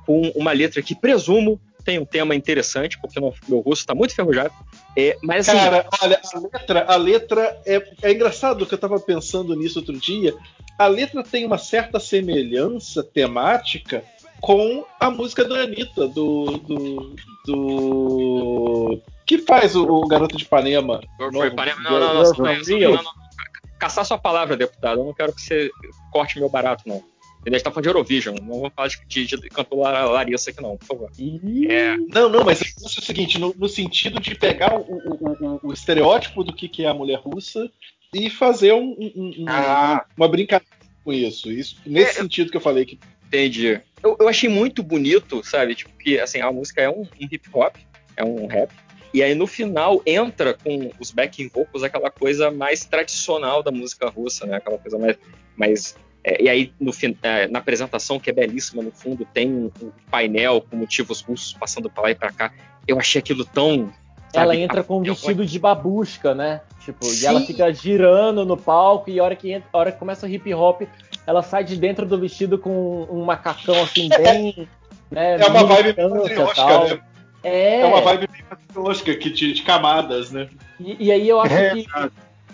com 0.06 0.20
uma 0.34 0.52
letra 0.52 0.82
que 0.82 0.94
presumo 0.94 1.60
tem 1.84 1.98
um 1.98 2.04
tema 2.04 2.34
interessante, 2.34 2.98
porque 2.98 3.18
o 3.18 3.34
meu 3.46 3.60
russo 3.60 3.82
está 3.82 3.94
muito 3.94 4.14
ferrujado. 4.14 4.52
É, 4.96 5.16
mas 5.22 5.48
assim, 5.48 5.58
Cara, 5.58 5.86
olha, 6.02 6.20
a 6.32 6.38
letra, 6.38 6.84
a 6.88 6.96
letra 6.96 7.62
é, 7.66 7.88
é 8.02 8.12
engraçado 8.12 8.64
que 8.64 8.72
eu 8.72 8.76
estava 8.76 8.98
pensando 8.98 9.54
nisso 9.54 9.80
outro 9.80 9.98
dia. 9.98 10.34
A 10.78 10.86
letra 10.86 11.22
tem 11.22 11.44
uma 11.44 11.58
certa 11.58 12.00
semelhança 12.00 13.02
temática 13.02 14.02
com 14.40 14.84
a 15.00 15.10
música 15.10 15.44
da 15.44 15.60
Anitta, 15.62 16.08
do. 16.08 16.58
do, 16.58 17.16
do 17.46 19.00
que 19.26 19.38
faz 19.38 19.74
o, 19.74 19.84
o 19.84 20.06
Garoto 20.06 20.36
de 20.36 20.44
Ipanema? 20.44 21.00
Não, 21.18 21.30
não, 21.30 21.40
não, 21.40 21.50
não, 21.50 22.92
não, 22.92 23.02
não, 23.02 23.12
Caçar 23.78 24.04
sua 24.04 24.18
palavra, 24.18 24.56
deputado. 24.56 25.00
Eu 25.00 25.04
não 25.04 25.14
quero 25.14 25.32
que 25.34 25.40
você 25.40 25.70
corte 26.12 26.38
meu 26.38 26.48
barato, 26.48 26.84
não. 26.86 27.02
A 27.46 27.50
gente 27.50 27.62
tá 27.62 27.70
falando 27.70 27.82
de 27.82 27.88
Eurovision, 27.90 28.36
não 28.40 28.60
vamos 28.60 28.72
falar 28.74 28.88
de, 28.88 29.26
de, 29.26 29.36
de 29.36 29.48
cantor 29.50 29.78
Larissa 29.78 30.50
aqui, 30.50 30.62
não, 30.62 30.78
por 30.78 30.86
favor. 30.86 31.10
É... 31.68 31.94
Não, 31.96 32.28
não, 32.30 32.42
mas 32.42 32.62
é 32.62 32.64
o 32.86 32.88
seguinte, 32.88 33.38
no, 33.38 33.54
no 33.58 33.68
sentido 33.68 34.18
de 34.18 34.34
pegar 34.34 34.74
o, 34.74 34.80
o, 34.80 35.26
o, 35.28 35.60
o, 35.64 35.72
estereótipo 35.72 36.42
do 36.42 36.54
que, 36.54 36.68
que 36.68 36.84
é 36.84 36.88
a 36.88 36.94
mulher 36.94 37.18
russa 37.18 37.70
e 38.14 38.30
fazer 38.30 38.72
um, 38.72 38.96
um, 38.98 39.44
ah. 39.46 40.06
uma 40.16 40.26
brincadeira 40.26 40.72
com 41.04 41.12
isso. 41.12 41.52
isso 41.52 41.76
nesse 41.84 42.18
é, 42.18 42.22
sentido 42.22 42.50
que 42.50 42.56
eu 42.56 42.62
falei 42.62 42.86
que. 42.86 42.98
Entendi. 43.26 43.80
Eu, 44.02 44.16
eu 44.20 44.28
achei 44.28 44.48
muito 44.48 44.82
bonito, 44.82 45.42
sabe? 45.44 45.74
Tipo, 45.74 45.96
que 45.98 46.18
assim, 46.18 46.40
a 46.40 46.52
música 46.52 46.82
é 46.82 46.88
um, 46.88 47.02
um 47.02 47.28
hip 47.30 47.48
hop, 47.52 47.76
é 48.16 48.24
um 48.24 48.46
rap. 48.46 48.70
E 49.12 49.22
aí 49.22 49.34
no 49.34 49.46
final 49.46 50.02
entra 50.04 50.54
com 50.54 50.90
os 50.98 51.10
backing 51.10 51.48
vocals 51.48 51.82
aquela 51.82 52.10
coisa 52.10 52.50
mais 52.50 52.84
tradicional 52.84 53.62
da 53.62 53.70
música 53.70 54.08
russa, 54.08 54.44
né? 54.44 54.56
Aquela 54.56 54.78
coisa 54.78 54.98
mais, 54.98 55.16
mais 55.56 55.96
é, 56.24 56.42
e 56.42 56.48
aí, 56.48 56.72
no, 56.80 56.90
é, 57.22 57.46
na 57.48 57.58
apresentação, 57.58 58.18
que 58.18 58.30
é 58.30 58.32
belíssima, 58.32 58.82
no 58.82 58.90
fundo, 58.90 59.26
tem 59.26 59.52
um, 59.52 59.70
um 59.82 59.92
painel 60.10 60.62
com 60.62 60.74
motivos 60.74 61.20
russos 61.20 61.52
passando 61.52 61.90
para 61.90 62.04
lá 62.04 62.10
e 62.10 62.14
para 62.14 62.32
cá. 62.32 62.52
Eu 62.88 62.98
achei 62.98 63.18
aquilo 63.18 63.44
tão. 63.44 63.92
Sabe, 64.32 64.44
ela 64.46 64.56
entra 64.56 64.82
com 64.82 64.98
um 64.98 65.02
vestido 65.02 65.44
de 65.44 65.58
babusca, 65.58 66.34
né? 66.34 66.62
Tipo, 66.80 67.04
Sim. 67.04 67.24
e 67.24 67.26
ela 67.26 67.40
fica 67.42 67.72
girando 67.72 68.44
no 68.44 68.56
palco, 68.56 69.10
e 69.10 69.20
a 69.20 69.24
hora 69.24 69.36
que, 69.36 69.52
entra, 69.52 69.68
a 69.70 69.78
hora 69.78 69.92
que 69.92 69.98
começa 69.98 70.26
o 70.26 70.28
hip 70.28 70.52
hop, 70.54 70.82
ela 71.26 71.42
sai 71.42 71.64
de 71.64 71.76
dentro 71.76 72.06
do 72.06 72.18
vestido 72.18 72.58
com 72.58 73.06
um 73.10 73.24
macacão 73.24 73.80
assim, 73.82 74.08
bem. 74.16 74.68
né, 75.10 75.36
é 75.40 75.46
uma 75.46 75.64
vibe 75.64 75.94
patriótica, 75.94 76.94
né? 76.94 77.00
É... 77.42 77.80
é 77.80 77.86
uma 77.86 78.00
vibe 78.00 78.26
bem 78.26 78.42
patriótica, 78.48 79.14
que 79.14 79.30
de, 79.30 79.52
de 79.52 79.62
camadas, 79.62 80.30
né? 80.30 80.48
E, 80.80 81.06
e 81.06 81.12
aí 81.12 81.28
eu 81.28 81.40
acho 81.40 81.54
é, 81.54 81.74
que 81.74 81.86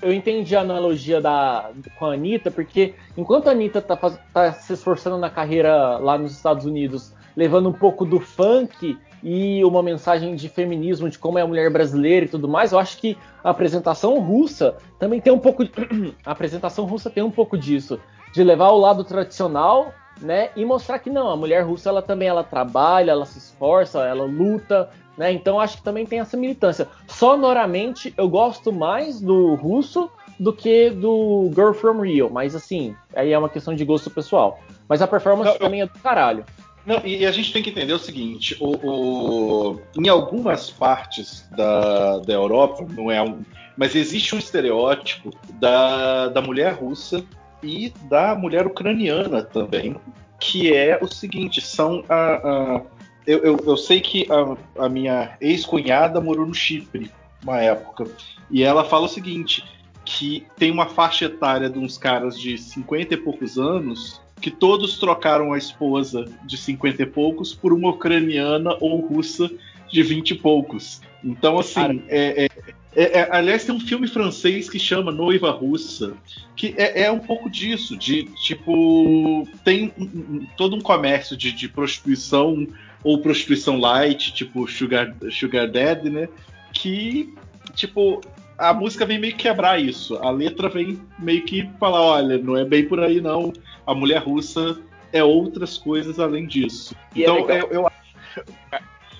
eu 0.02 0.12
entendi 0.12 0.56
a 0.56 0.60
analogia 0.60 1.20
da, 1.20 1.70
com 1.98 2.06
a 2.06 2.14
Anitta, 2.14 2.50
porque 2.50 2.94
enquanto 3.16 3.48
a 3.48 3.52
Anitta 3.52 3.80
tá, 3.80 3.96
tá, 3.96 4.52
se 4.52 4.72
esforçando 4.72 5.18
na 5.18 5.30
carreira 5.30 5.98
lá 5.98 6.16
nos 6.16 6.32
Estados 6.32 6.64
Unidos, 6.64 7.14
levando 7.36 7.68
um 7.68 7.72
pouco 7.72 8.04
do 8.04 8.18
funk 8.18 8.98
e 9.22 9.62
uma 9.64 9.82
mensagem 9.82 10.34
de 10.34 10.48
feminismo, 10.48 11.08
de 11.10 11.18
como 11.18 11.38
é 11.38 11.42
a 11.42 11.46
mulher 11.46 11.70
brasileira 11.70 12.24
e 12.24 12.28
tudo 12.28 12.48
mais, 12.48 12.72
eu 12.72 12.78
acho 12.78 12.96
que 12.98 13.16
a 13.44 13.50
apresentação 13.50 14.18
russa 14.18 14.76
também 14.98 15.20
tem 15.20 15.32
um 15.32 15.38
pouco. 15.38 15.62
a 16.24 16.30
apresentação 16.30 16.86
russa 16.86 17.10
tem 17.10 17.22
um 17.22 17.30
pouco 17.30 17.58
disso, 17.58 18.00
de 18.32 18.44
levar 18.44 18.70
o 18.70 18.78
lado 18.78 19.04
tradicional. 19.04 19.94
Né, 20.20 20.50
e 20.54 20.66
mostrar 20.66 20.98
que 20.98 21.08
não, 21.08 21.30
a 21.30 21.36
mulher 21.36 21.64
russa 21.64 21.88
ela 21.88 22.02
também 22.02 22.28
ela 22.28 22.44
trabalha, 22.44 23.12
ela 23.12 23.24
se 23.24 23.38
esforça, 23.38 24.00
ela 24.04 24.24
luta, 24.26 24.90
né? 25.16 25.32
Então 25.32 25.58
acho 25.58 25.78
que 25.78 25.82
também 25.82 26.04
tem 26.04 26.20
essa 26.20 26.36
militância. 26.36 26.88
Sonoramente, 27.06 28.12
eu 28.16 28.28
gosto 28.28 28.72
mais 28.72 29.20
do 29.20 29.54
russo 29.54 30.10
do 30.38 30.52
que 30.52 30.88
do 30.90 31.50
Girl 31.54 31.72
From 31.72 32.00
Rio, 32.00 32.30
mas 32.30 32.54
assim, 32.54 32.96
aí 33.14 33.32
é 33.32 33.38
uma 33.38 33.48
questão 33.48 33.74
de 33.74 33.84
gosto 33.84 34.10
pessoal. 34.10 34.58
Mas 34.88 35.02
a 35.02 35.06
performance 35.06 35.52
não, 35.52 35.58
também 35.58 35.80
eu... 35.80 35.86
é 35.86 35.88
do 35.88 35.98
caralho. 35.98 36.44
Não, 36.86 37.00
e 37.04 37.26
a 37.26 37.30
gente 37.30 37.52
tem 37.52 37.62
que 37.62 37.68
entender 37.68 37.92
o 37.92 37.98
seguinte: 37.98 38.56
o, 38.58 38.74
o, 38.82 39.80
em 39.98 40.08
algumas 40.08 40.70
partes 40.70 41.46
da, 41.50 42.18
da 42.20 42.32
Europa, 42.32 42.86
não 42.90 43.10
é 43.10 43.22
um, 43.22 43.40
mas 43.76 43.94
existe 43.94 44.34
um 44.34 44.38
estereótipo 44.38 45.30
da, 45.54 46.28
da 46.28 46.40
mulher 46.40 46.72
russa 46.72 47.22
e 47.62 47.92
da 48.08 48.34
mulher 48.34 48.66
ucraniana 48.66 49.42
também, 49.42 49.96
que 50.38 50.72
é 50.72 50.98
o 51.00 51.06
seguinte: 51.06 51.60
são 51.60 52.04
a, 52.08 52.14
a 52.14 52.82
eu, 53.26 53.38
eu, 53.40 53.60
eu 53.64 53.76
sei 53.76 54.00
que 54.00 54.26
a, 54.30 54.84
a 54.84 54.88
minha 54.88 55.36
ex-cunhada 55.40 56.20
morou 56.20 56.46
no 56.46 56.54
Chipre 56.54 57.10
uma 57.42 57.60
época. 57.60 58.04
E 58.50 58.62
ela 58.62 58.84
fala 58.84 59.06
o 59.06 59.08
seguinte: 59.08 59.64
que 60.04 60.46
tem 60.56 60.70
uma 60.70 60.86
faixa 60.86 61.26
etária 61.26 61.68
de 61.68 61.78
uns 61.78 61.96
caras 61.96 62.38
de 62.38 62.56
50 62.58 63.14
e 63.14 63.16
poucos 63.16 63.58
anos 63.58 64.20
que 64.40 64.50
todos 64.50 64.98
trocaram 64.98 65.52
a 65.52 65.58
esposa 65.58 66.24
de 66.44 66.56
50 66.56 67.02
e 67.02 67.06
poucos 67.06 67.54
por 67.54 67.72
uma 67.72 67.90
ucraniana 67.90 68.76
ou 68.80 69.00
russa 69.00 69.50
de 69.90 70.02
20 70.02 70.30
e 70.30 70.34
poucos. 70.36 71.02
Então, 71.22 71.58
assim, 71.58 72.02
é, 72.08 72.46
é, 72.46 72.48
é, 72.94 73.20
é, 73.20 73.28
aliás, 73.30 73.64
tem 73.64 73.74
um 73.74 73.80
filme 73.80 74.08
francês 74.08 74.68
que 74.68 74.78
chama 74.78 75.12
Noiva 75.12 75.50
Russa, 75.50 76.14
que 76.56 76.74
é, 76.76 77.02
é 77.02 77.12
um 77.12 77.20
pouco 77.20 77.48
disso, 77.48 77.96
de 77.96 78.24
tipo, 78.24 79.46
tem 79.64 79.92
um, 79.96 80.04
um, 80.04 80.46
todo 80.56 80.74
um 80.74 80.80
comércio 80.80 81.36
de, 81.36 81.52
de 81.52 81.68
prostituição 81.68 82.66
ou 83.04 83.20
prostituição 83.20 83.78
light, 83.78 84.32
tipo 84.34 84.66
Sugar, 84.66 85.14
Sugar 85.30 85.70
Daddy, 85.70 86.10
né? 86.10 86.28
Que, 86.72 87.32
tipo, 87.74 88.20
a 88.58 88.74
música 88.74 89.06
vem 89.06 89.18
meio 89.18 89.34
que 89.34 89.44
quebrar 89.44 89.80
isso. 89.80 90.16
A 90.16 90.30
letra 90.30 90.68
vem 90.68 91.00
meio 91.18 91.44
que 91.44 91.68
falar: 91.78 92.00
olha, 92.00 92.38
não 92.38 92.56
é 92.56 92.64
bem 92.64 92.84
por 92.86 93.00
aí, 93.00 93.20
não. 93.20 93.52
A 93.86 93.94
mulher 93.94 94.18
russa 94.18 94.78
é 95.12 95.22
outras 95.22 95.78
coisas 95.78 96.18
além 96.18 96.46
disso. 96.46 96.94
E 97.14 97.24
é 97.24 97.30
então, 97.30 97.48
eu, 97.48 97.68
eu 97.70 97.86
acho. 97.86 98.44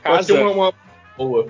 Casa... 0.03 0.41
uma, 0.43 0.51
uma 0.51 0.75
boa. 1.17 1.47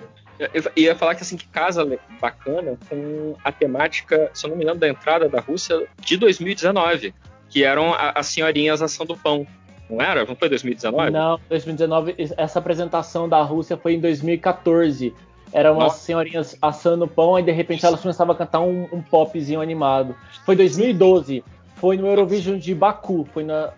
Eu 0.55 0.73
ia 0.75 0.97
falar 0.97 1.15
que 1.15 1.23
assim 1.23 1.37
que 1.37 1.47
casa 1.49 1.87
bacana 2.19 2.79
com 2.89 3.37
a 3.45 3.53
temática, 3.53 4.31
se 4.33 4.47
eu 4.47 4.51
não 4.51 4.57
me 4.57 4.65
engano, 4.65 4.81
da 4.81 4.89
entrada 4.89 5.29
da 5.29 5.39
Rússia 5.39 5.87
de 6.01 6.17
2019, 6.17 7.15
que 7.51 7.63
eram 7.63 7.95
as 7.95 8.27
senhorinhas 8.27 8.81
assando 8.81 9.15
pão. 9.17 9.47
Não 9.91 10.01
era? 10.01 10.25
Não 10.25 10.35
foi 10.35 10.49
2019? 10.49 11.11
Não, 11.11 11.39
2019. 11.49 12.15
Essa 12.37 12.59
apresentação 12.59 13.29
da 13.29 13.43
Rússia 13.43 13.77
foi 13.77 13.95
em 13.95 14.01
2014. 14.01 15.13
Eram 15.53 15.73
umas 15.73 15.85
Nossa. 15.85 16.05
senhorinhas 16.05 16.57
assando 16.63 17.09
pão 17.09 17.39
e 17.39 17.43
de 17.43 17.51
repente 17.51 17.85
elas 17.85 18.01
começavam 18.01 18.35
a 18.35 18.39
cantar 18.39 18.61
um, 18.61 18.89
um 18.93 19.03
popzinho 19.03 19.61
animado. 19.61 20.15
Foi 20.47 20.55
2012. 20.57 21.45
Foi 21.75 21.97
no 21.97 22.07
Eurovision 22.07 22.57
de 22.57 22.75
Baku. 22.75 23.27
Foi 23.33 23.43
na 23.43 23.73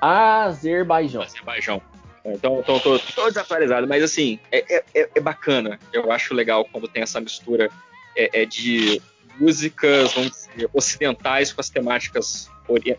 Azerbaijão. 0.00 1.22
Azerbaijão. 1.22 1.82
Então, 2.24 2.60
então 2.60 2.78
tô, 2.78 2.98
tô 2.98 3.28
desatualizado, 3.28 3.86
mas 3.88 4.02
assim, 4.02 4.38
é, 4.50 4.76
é, 4.76 5.10
é, 5.14 5.20
bacana. 5.20 5.78
Eu 5.92 6.12
acho 6.12 6.34
legal 6.34 6.64
quando 6.64 6.86
tem 6.86 7.02
essa 7.02 7.20
mistura 7.20 7.68
é, 8.16 8.42
é 8.42 8.44
de 8.44 9.02
músicas, 9.40 10.12
vamos 10.12 10.30
dizer, 10.30 10.70
ocidentais 10.72 11.52
com 11.52 11.60
as 11.60 11.68
temáticas 11.68 12.48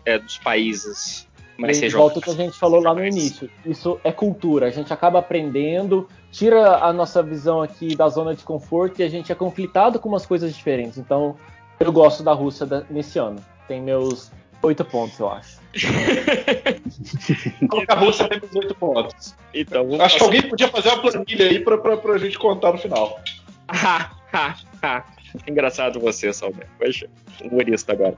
é, 0.04 0.18
dos 0.18 0.38
países 0.38 1.26
mas 1.56 1.76
seja 1.76 1.96
volta 1.96 2.18
o 2.18 2.22
que 2.22 2.30
a 2.30 2.34
gente 2.34 2.58
falou 2.58 2.80
lá 2.80 2.94
no 2.94 3.04
início. 3.04 3.48
Isso 3.64 4.00
é 4.02 4.10
cultura. 4.10 4.66
A 4.66 4.70
gente 4.70 4.92
acaba 4.92 5.20
aprendendo, 5.20 6.08
tira 6.30 6.78
a 6.78 6.92
nossa 6.92 7.22
visão 7.22 7.62
aqui 7.62 7.94
da 7.94 8.08
zona 8.08 8.34
de 8.34 8.42
conforto 8.42 9.00
e 9.00 9.04
a 9.04 9.08
gente 9.08 9.30
é 9.30 9.34
conflitado 9.34 9.98
com 9.98 10.08
umas 10.08 10.26
coisas 10.26 10.54
diferentes. 10.54 10.98
Então, 10.98 11.36
eu 11.78 11.92
gosto 11.92 12.22
da 12.22 12.32
Rússia 12.32 12.66
nesse 12.90 13.18
ano. 13.18 13.36
Tem 13.68 13.80
meus 13.80 14.32
oito 14.62 14.84
pontos, 14.84 15.18
eu 15.18 15.30
acho. 15.30 15.58
Coloca 17.68 17.92
a 17.92 17.96
Rússia 17.96 18.28
tem 18.28 18.40
meus 18.40 18.54
oito 18.54 18.74
pontos. 18.74 19.34
Então, 19.52 19.86
acho 19.86 19.98
passar... 19.98 20.18
que 20.18 20.24
alguém 20.24 20.42
podia 20.42 20.68
fazer 20.68 20.88
uma 20.90 21.02
planilha 21.02 21.46
aí 21.46 21.60
pra, 21.60 21.78
pra, 21.78 21.96
pra 21.96 22.18
gente 22.18 22.38
contar 22.38 22.72
no 22.72 22.78
final. 22.78 23.20
Engraçado 25.48 25.98
você, 26.00 26.32
Salve. 26.32 26.62
Poxa, 26.78 27.08
humorista 27.42 27.92
agora. 27.92 28.16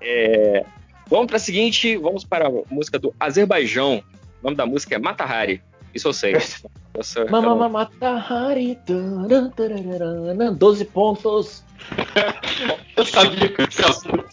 É, 0.00 0.64
Vamos 1.12 1.26
para 1.26 1.36
a 1.36 1.40
seguinte, 1.40 1.94
vamos 1.98 2.24
para 2.24 2.48
a 2.48 2.50
música 2.70 2.98
do 2.98 3.14
Azerbaijão. 3.20 4.02
O 4.40 4.44
nome 4.44 4.56
da 4.56 4.64
música 4.64 4.94
é 4.94 4.98
Matahari. 4.98 5.62
Isso 5.94 6.08
eu 6.08 6.12
sei. 6.14 6.32
Mama 7.30 7.68
Matahari. 7.68 8.78
12 10.56 10.84
pontos. 10.86 11.62
eu 12.96 13.04
sabia 13.04 13.46
que 13.50 13.60
esse 13.60 13.84
assunto. 13.84 14.26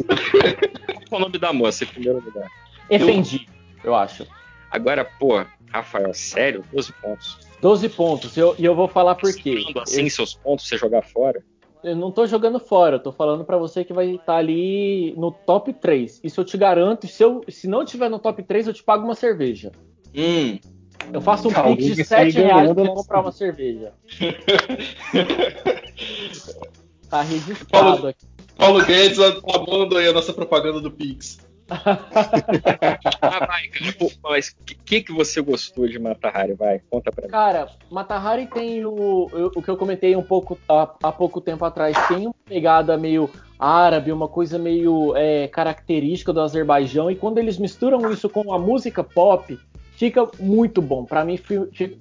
Qual 1.10 1.20
é 1.20 1.24
o 1.24 1.28
nome 1.28 1.40
da 1.40 1.52
moça 1.52 1.84
em 1.84 1.88
primeiro 1.88 2.24
lugar? 2.24 2.50
Efendi, 2.90 3.48
eu... 3.84 3.92
eu 3.92 3.96
acho. 3.96 4.26
Agora, 4.72 5.04
pô, 5.04 5.44
Rafael, 5.72 6.14
sério? 6.14 6.64
12 6.72 6.94
pontos. 6.94 7.38
12 7.62 7.90
pontos. 7.90 8.38
E 8.38 8.40
eu, 8.40 8.56
eu 8.60 8.76
vou 8.76 8.88
falar 8.88 9.16
por 9.16 9.34
quê. 9.34 9.66
assim 9.82 10.04
eu... 10.04 10.10
seus 10.10 10.36
pontos, 10.36 10.68
você 10.68 10.78
jogar 10.78 11.02
fora? 11.02 11.44
Eu 11.84 11.96
não 11.96 12.12
tô 12.12 12.28
jogando 12.28 12.60
fora, 12.60 12.98
eu 12.98 13.00
tô 13.00 13.12
falando 13.12 13.44
para 13.46 13.58
você 13.58 13.86
que 13.86 13.94
vai 13.94 14.12
estar 14.12 14.26
tá 14.26 14.36
ali 14.36 15.14
no 15.18 15.32
top 15.32 15.74
3. 15.74 16.20
Isso 16.24 16.42
eu 16.42 16.46
te 16.46 16.58
garanto, 16.58 17.08
se, 17.08 17.24
eu, 17.24 17.42
se 17.48 17.68
não 17.68 17.86
tiver 17.86 18.10
no 18.10 18.20
top 18.20 18.44
3, 18.44 18.68
eu 18.68 18.74
te 18.74 18.84
pago 18.84 19.06
uma 19.06 19.16
cerveja. 19.16 19.72
Hum. 20.14 20.60
Eu 21.14 21.22
faço 21.22 21.48
um 21.48 21.76
pix 21.76 21.96
de 21.96 22.04
7 22.04 22.38
reais 22.38 22.74
pra 22.74 22.90
comprar 22.90 23.22
uma 23.22 23.32
cerveja. 23.32 23.94
tá 27.10 27.22
registrado 27.22 28.08
aqui. 28.08 28.28
Paulo 28.60 28.86
Guedes 28.86 29.18
amando 29.20 29.98
aí 29.98 30.08
a 30.08 30.14
nossa 30.14 30.34
propaganda 30.34 30.82
do 30.82 30.92
Pix. 30.92 31.40
ah, 31.72 33.46
vai, 33.48 33.68
cara. 33.68 34.12
Mas 34.24 34.56
o 34.60 34.64
que, 34.84 35.02
que 35.02 35.14
você 35.14 35.40
gostou 35.40 35.88
de 35.88 35.98
Matahari? 35.98 36.54
Vai, 36.54 36.82
conta 36.90 37.12
pra 37.12 37.26
mim. 37.26 37.32
Cara, 37.32 37.70
Matahari 37.90 38.48
tem 38.48 38.86
o, 38.86 39.30
o 39.56 39.62
que 39.62 39.70
eu 39.70 39.78
comentei 39.78 40.16
um 40.16 40.24
pouco 40.24 40.60
há, 40.68 40.94
há 41.04 41.12
pouco 41.12 41.40
tempo 41.40 41.64
atrás. 41.64 41.96
Tem 42.08 42.26
uma 42.26 42.36
pegada 42.46 42.98
meio 42.98 43.30
árabe, 43.58 44.12
uma 44.12 44.28
coisa 44.28 44.58
meio 44.60 45.16
é, 45.16 45.48
característica 45.48 46.34
do 46.34 46.42
Azerbaijão. 46.42 47.10
E 47.10 47.16
quando 47.16 47.38
eles 47.38 47.58
misturam 47.58 48.12
isso 48.12 48.28
com 48.28 48.52
a 48.52 48.60
música 48.60 49.04
pop, 49.04 49.58
fica 49.92 50.28
muito 50.40 50.82
bom. 50.82 51.06
Para 51.06 51.24
mim, 51.24 51.40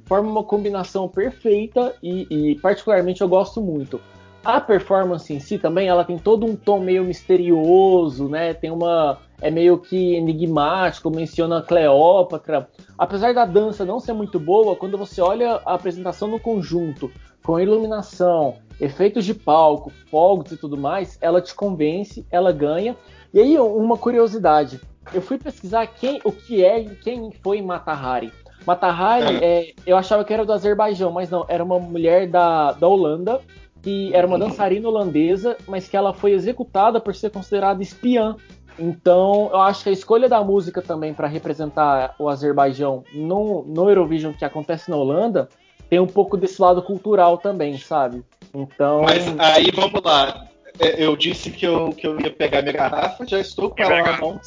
forma 0.07 0.31
uma 0.31 0.45
combinação 0.45 1.09
perfeita 1.09 1.95
e, 2.03 2.27
e, 2.31 2.55
particularmente, 2.57 3.21
eu 3.21 3.29
gosto 3.29 3.61
muito. 3.61 4.01
A 4.45 4.61
performance 4.61 5.33
em 5.33 5.41
si 5.41 5.59
também, 5.59 5.89
ela 5.89 6.05
tem 6.05 6.19
todo 6.19 6.47
um 6.47 6.55
tom 6.55 6.81
meio 6.81 7.05
misterioso, 7.05 8.29
né? 8.29 8.55
Tem 8.55 8.71
uma 8.71 9.19
é 9.41 9.51
meio 9.51 9.79
que 9.79 10.15
enigmático, 10.15 11.11
menciona 11.11 11.63
Cleópatra. 11.63 12.69
Apesar 12.97 13.33
da 13.33 13.45
dança 13.45 13.85
não 13.85 14.01
ser 14.01 14.13
muito 14.13 14.39
boa, 14.39 14.75
quando 14.75 14.99
você 14.99 15.21
olha 15.21 15.61
a 15.65 15.75
apresentação 15.75 16.29
no 16.29 16.41
conjunto, 16.41 17.11
com 17.45 17.61
iluminação, 17.61 18.57
efeitos 18.81 19.25
de 19.25 19.35
palco, 19.35 19.93
fogos 20.11 20.53
e 20.53 20.57
tudo 20.57 20.77
mais, 20.77 21.17
ela 21.21 21.41
te 21.41 21.55
convence, 21.55 22.27
ela 22.31 22.53
ganha. 22.53 22.97
E 23.33 23.41
aí, 23.41 23.59
uma 23.59 23.97
curiosidade: 23.97 24.81
eu 25.15 25.23
fui 25.23 25.39
pesquisar 25.39 25.87
quem, 25.87 26.21
o 26.25 26.33
que 26.33 26.65
é 26.65 26.81
e 26.81 26.97
quem 26.97 27.31
foi 27.43 27.63
Matahari. 27.63 28.33
Matahari, 28.67 29.37
é, 29.43 29.73
eu 29.87 29.97
achava 29.97 30.25
que 30.25 30.33
era 30.33 30.45
do 30.45 30.53
Azerbaijão, 30.53 31.11
mas 31.11 31.31
não, 31.31 31.45
era 31.49 31.65
uma 31.65 31.79
mulher 31.79 32.29
da, 32.29 32.73
da 32.73 32.87
Holanda, 32.87 33.41
que 33.83 34.15
era 34.15 34.27
uma 34.27 34.39
dançarina 34.39 34.89
holandesa, 34.89 35.57
mas 35.67 35.89
que 35.89 35.97
ela 35.97 36.13
foi 36.13 36.33
executada 36.33 37.01
por 37.01 37.15
ser 37.15 37.31
considerada 37.31 37.83
espiã 37.83 38.37
então, 38.79 39.51
eu 39.53 39.61
acho 39.61 39.83
que 39.83 39.89
a 39.89 39.93
escolha 39.93 40.29
da 40.29 40.43
música 40.43 40.81
também 40.81 41.13
para 41.13 41.27
representar 41.27 42.15
o 42.19 42.29
Azerbaijão 42.29 43.03
no, 43.13 43.65
no 43.65 43.89
Eurovision 43.89 44.33
que 44.33 44.45
acontece 44.45 44.89
na 44.89 44.97
Holanda 44.97 45.49
tem 45.91 45.99
um 45.99 46.07
pouco 46.07 46.37
desse 46.37 46.63
lado 46.63 46.81
cultural 46.83 47.39
também, 47.39 47.77
sabe? 47.77 48.23
Então. 48.55 49.03
Mas 49.03 49.27
aí 49.39 49.71
vamos 49.75 50.01
lá. 50.03 50.47
É, 50.79 51.05
eu 51.05 51.17
disse 51.17 51.51
que 51.51 51.67
eu, 51.67 51.91
que 51.91 52.07
eu 52.07 52.21
ia 52.21 52.31
pegar 52.31 52.63
minha 52.63 52.75
garrafa, 52.75 53.27
já 53.27 53.41
estou 53.41 53.71
com 53.71 53.83
ela 53.83 54.13
na 54.13 54.21
mão. 54.21 54.41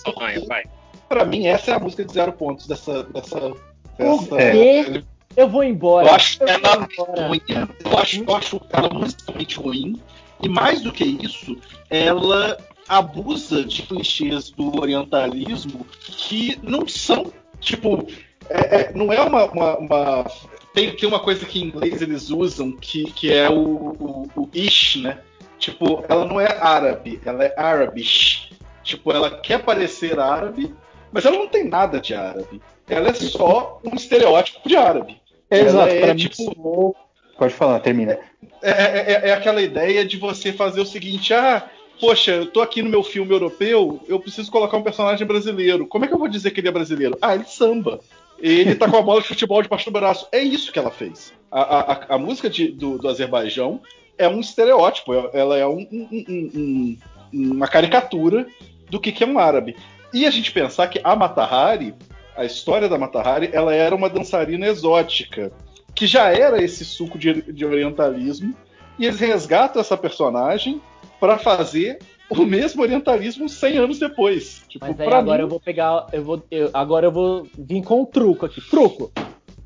Para 1.09 1.25
mim, 1.25 1.47
essa 1.47 1.71
é 1.71 1.73
a 1.73 1.79
música 1.79 2.05
de 2.05 2.13
zero 2.13 2.31
pontos 2.31 2.67
dessa. 2.67 3.03
dessa, 3.03 3.53
dessa... 3.97 4.41
É. 4.41 5.03
Eu 5.35 5.47
vou 5.47 5.63
embora. 5.63 6.07
Eu 6.07 6.13
acho 6.13 6.43
eu 6.43 6.47
ela 6.47 6.87
ruim. 6.97 7.41
Eu 7.47 7.97
acho, 7.97 8.23
eu 8.23 8.35
acho 8.35 8.61
ela 8.71 8.89
musicalmente 8.89 9.57
ruim. 9.57 10.01
E 10.41 10.49
mais 10.49 10.81
do 10.81 10.91
que 10.91 11.03
isso, 11.03 11.55
ela 11.89 12.57
abusa 12.87 13.63
de 13.63 13.83
clichês 13.83 14.49
do 14.49 14.79
orientalismo 14.79 15.85
que 16.01 16.59
não 16.63 16.87
são, 16.87 17.31
tipo, 17.59 18.07
é, 18.49 18.81
é, 18.81 18.93
não 18.93 19.13
é 19.13 19.21
uma. 19.21 19.45
uma, 19.45 19.77
uma... 19.77 20.31
Tem, 20.73 20.95
tem, 20.95 21.07
uma 21.07 21.19
coisa 21.19 21.45
que 21.45 21.59
em 21.59 21.65
inglês 21.65 22.01
eles 22.01 22.29
usam 22.29 22.71
que, 22.71 23.03
que 23.11 23.31
é 23.31 23.49
o, 23.49 23.55
o, 23.55 24.29
o 24.35 24.49
ish, 24.53 24.97
né? 24.97 25.19
Tipo, 25.59 26.03
ela 26.07 26.25
não 26.25 26.39
é 26.39 26.57
árabe, 26.59 27.21
ela 27.25 27.43
é 27.43 27.53
arabish. 27.57 28.51
Tipo, 28.83 29.11
ela 29.11 29.29
quer 29.29 29.63
parecer 29.63 30.19
árabe, 30.19 30.73
mas 31.11 31.25
ela 31.25 31.37
não 31.37 31.47
tem 31.47 31.67
nada 31.67 31.99
de 31.99 32.15
árabe. 32.15 32.61
Ela 32.89 33.09
é 33.09 33.13
só 33.13 33.79
um 33.83 33.95
estereótipo 33.95 34.67
de 34.67 34.75
árabe. 34.75 35.20
Exato, 35.51 35.93
é, 35.93 36.15
tipo. 36.15 36.95
Pode 37.37 37.53
falar, 37.53 37.79
termina. 37.79 38.17
É, 38.61 38.69
é, 38.69 38.73
é, 38.73 39.29
é, 39.29 39.33
aquela 39.33 39.61
ideia 39.61 40.05
de 40.05 40.17
você 40.17 40.53
fazer 40.53 40.81
o 40.81 40.85
seguinte: 40.85 41.33
ah, 41.33 41.69
poxa, 41.99 42.31
eu 42.31 42.45
tô 42.45 42.61
aqui 42.61 42.81
no 42.81 42.89
meu 42.89 43.03
filme 43.03 43.31
europeu, 43.31 44.01
eu 44.07 44.19
preciso 44.19 44.51
colocar 44.51 44.77
um 44.77 44.83
personagem 44.83 45.27
brasileiro. 45.27 45.85
Como 45.87 46.05
é 46.05 46.07
que 46.07 46.13
eu 46.13 46.19
vou 46.19 46.27
dizer 46.27 46.51
que 46.51 46.59
ele 46.59 46.69
é 46.69 46.71
brasileiro? 46.71 47.17
Ah, 47.21 47.35
ele 47.35 47.45
samba. 47.45 47.99
Ele 48.39 48.73
tá 48.73 48.89
com 48.89 48.97
a 48.97 49.01
bola 49.01 49.21
de 49.21 49.27
futebol 49.27 49.61
debaixo 49.61 49.85
do 49.85 49.91
braço. 49.91 50.27
É 50.31 50.39
isso 50.39 50.71
que 50.71 50.79
ela 50.79 50.89
fez. 50.89 51.31
A, 51.51 51.61
a, 51.61 52.15
a 52.15 52.17
música 52.17 52.49
de, 52.49 52.69
do, 52.69 52.97
do 52.97 53.07
Azerbaijão 53.07 53.81
é 54.17 54.27
um 54.27 54.39
estereótipo, 54.39 55.13
ela 55.33 55.57
é 55.57 55.65
um, 55.65 55.87
um, 55.91 56.07
um, 56.29 56.97
uma 57.33 57.67
caricatura 57.67 58.47
do 58.89 58.99
que, 58.99 59.11
que 59.11 59.23
é 59.23 59.27
um 59.27 59.37
árabe. 59.37 59.75
E 60.13 60.25
a 60.25 60.31
gente 60.31 60.51
pensar 60.51 60.87
que 60.87 60.99
a 61.03 61.15
Matahari, 61.15 61.93
a 62.41 62.45
história 62.45 62.89
da 62.89 62.97
Matahari, 62.97 63.49
ela 63.53 63.73
era 63.73 63.95
uma 63.95 64.09
dançarina 64.09 64.67
exótica, 64.67 65.51
que 65.93 66.07
já 66.07 66.29
era 66.29 66.61
esse 66.61 66.83
suco 66.83 67.17
de, 67.17 67.41
de 67.53 67.65
orientalismo, 67.65 68.55
e 68.97 69.05
eles 69.05 69.19
resgatam 69.19 69.79
essa 69.79 69.95
personagem 69.95 70.81
para 71.19 71.37
fazer 71.37 71.99
o 72.29 72.43
mesmo 72.43 72.81
orientalismo 72.81 73.47
100 73.47 73.77
anos 73.77 73.99
depois. 73.99 74.63
Tipo, 74.67 74.87
Mas 74.87 74.99
aí 74.99 75.07
agora 75.07 75.37
mim... 75.37 75.43
eu 75.43 75.49
vou 75.49 75.59
pegar, 75.59 76.07
eu 76.11 76.23
vou, 76.23 76.43
eu, 76.49 76.69
agora 76.73 77.07
eu 77.07 77.11
vou 77.11 77.47
vir 77.57 77.83
com 77.83 78.01
um 78.01 78.05
truco 78.05 78.45
aqui. 78.45 78.61
Truco. 78.61 79.11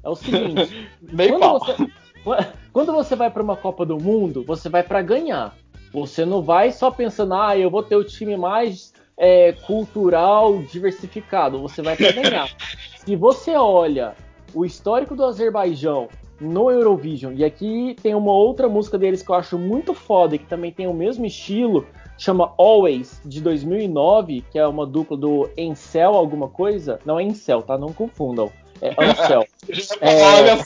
É 0.03 0.09
o 0.09 0.15
seguinte. 0.15 0.87
Meio 1.01 1.39
quando, 1.39 1.59
você, 1.59 1.87
quando 2.73 2.91
você 2.91 3.15
vai 3.15 3.29
para 3.29 3.43
uma 3.43 3.55
Copa 3.55 3.85
do 3.85 3.97
Mundo, 3.97 4.43
você 4.43 4.67
vai 4.67 4.83
para 4.83 5.01
ganhar. 5.01 5.55
Você 5.93 6.25
não 6.25 6.41
vai 6.41 6.71
só 6.71 6.91
pensando, 6.91 7.35
ah, 7.35 7.57
eu 7.57 7.69
vou 7.69 7.83
ter 7.83 7.95
o 7.95 8.03
time 8.03 8.35
mais 8.35 8.93
é, 9.18 9.53
cultural 9.53 10.60
diversificado. 10.60 11.61
Você 11.61 11.82
vai 11.82 11.95
para 11.95 12.11
ganhar. 12.11 12.50
Se 13.06 13.16
você 13.16 13.56
olha 13.56 14.16
o 14.53 14.66
histórico 14.66 15.16
do 15.16 15.26
Azerbaijão 15.26 16.10
no 16.40 16.69
Eurovision. 16.69 17.34
E 17.35 17.44
aqui 17.44 17.95
tem 18.02 18.14
uma 18.14 18.32
outra 18.32 18.68
música 18.68 18.98
deles 18.98 19.22
que 19.22 19.30
eu 19.30 19.35
acho 19.35 19.58
muito 19.58 19.94
foda 19.94 20.35
e 20.35 20.40
que 20.40 20.45
também 20.45 20.72
tem 20.72 20.88
o 20.88 20.94
mesmo 20.94 21.26
estilo, 21.26 21.88
chama 22.18 22.53
Always, 22.58 23.22
de 23.26 23.42
2009, 23.42 24.44
que 24.52 24.60
é 24.60 24.68
uma 24.68 24.85
dupla 24.85 25.18
do 25.18 25.50
Encel 25.58 26.14
alguma 26.14 26.48
coisa. 26.48 27.00
Não 27.06 27.19
é 27.19 27.24
Encel, 27.24 27.61
tá? 27.61 27.77
Não 27.77 27.94
confundam. 27.94 28.52
É 28.82 28.94
Ancel. 29.02 29.45
é... 30.02 30.56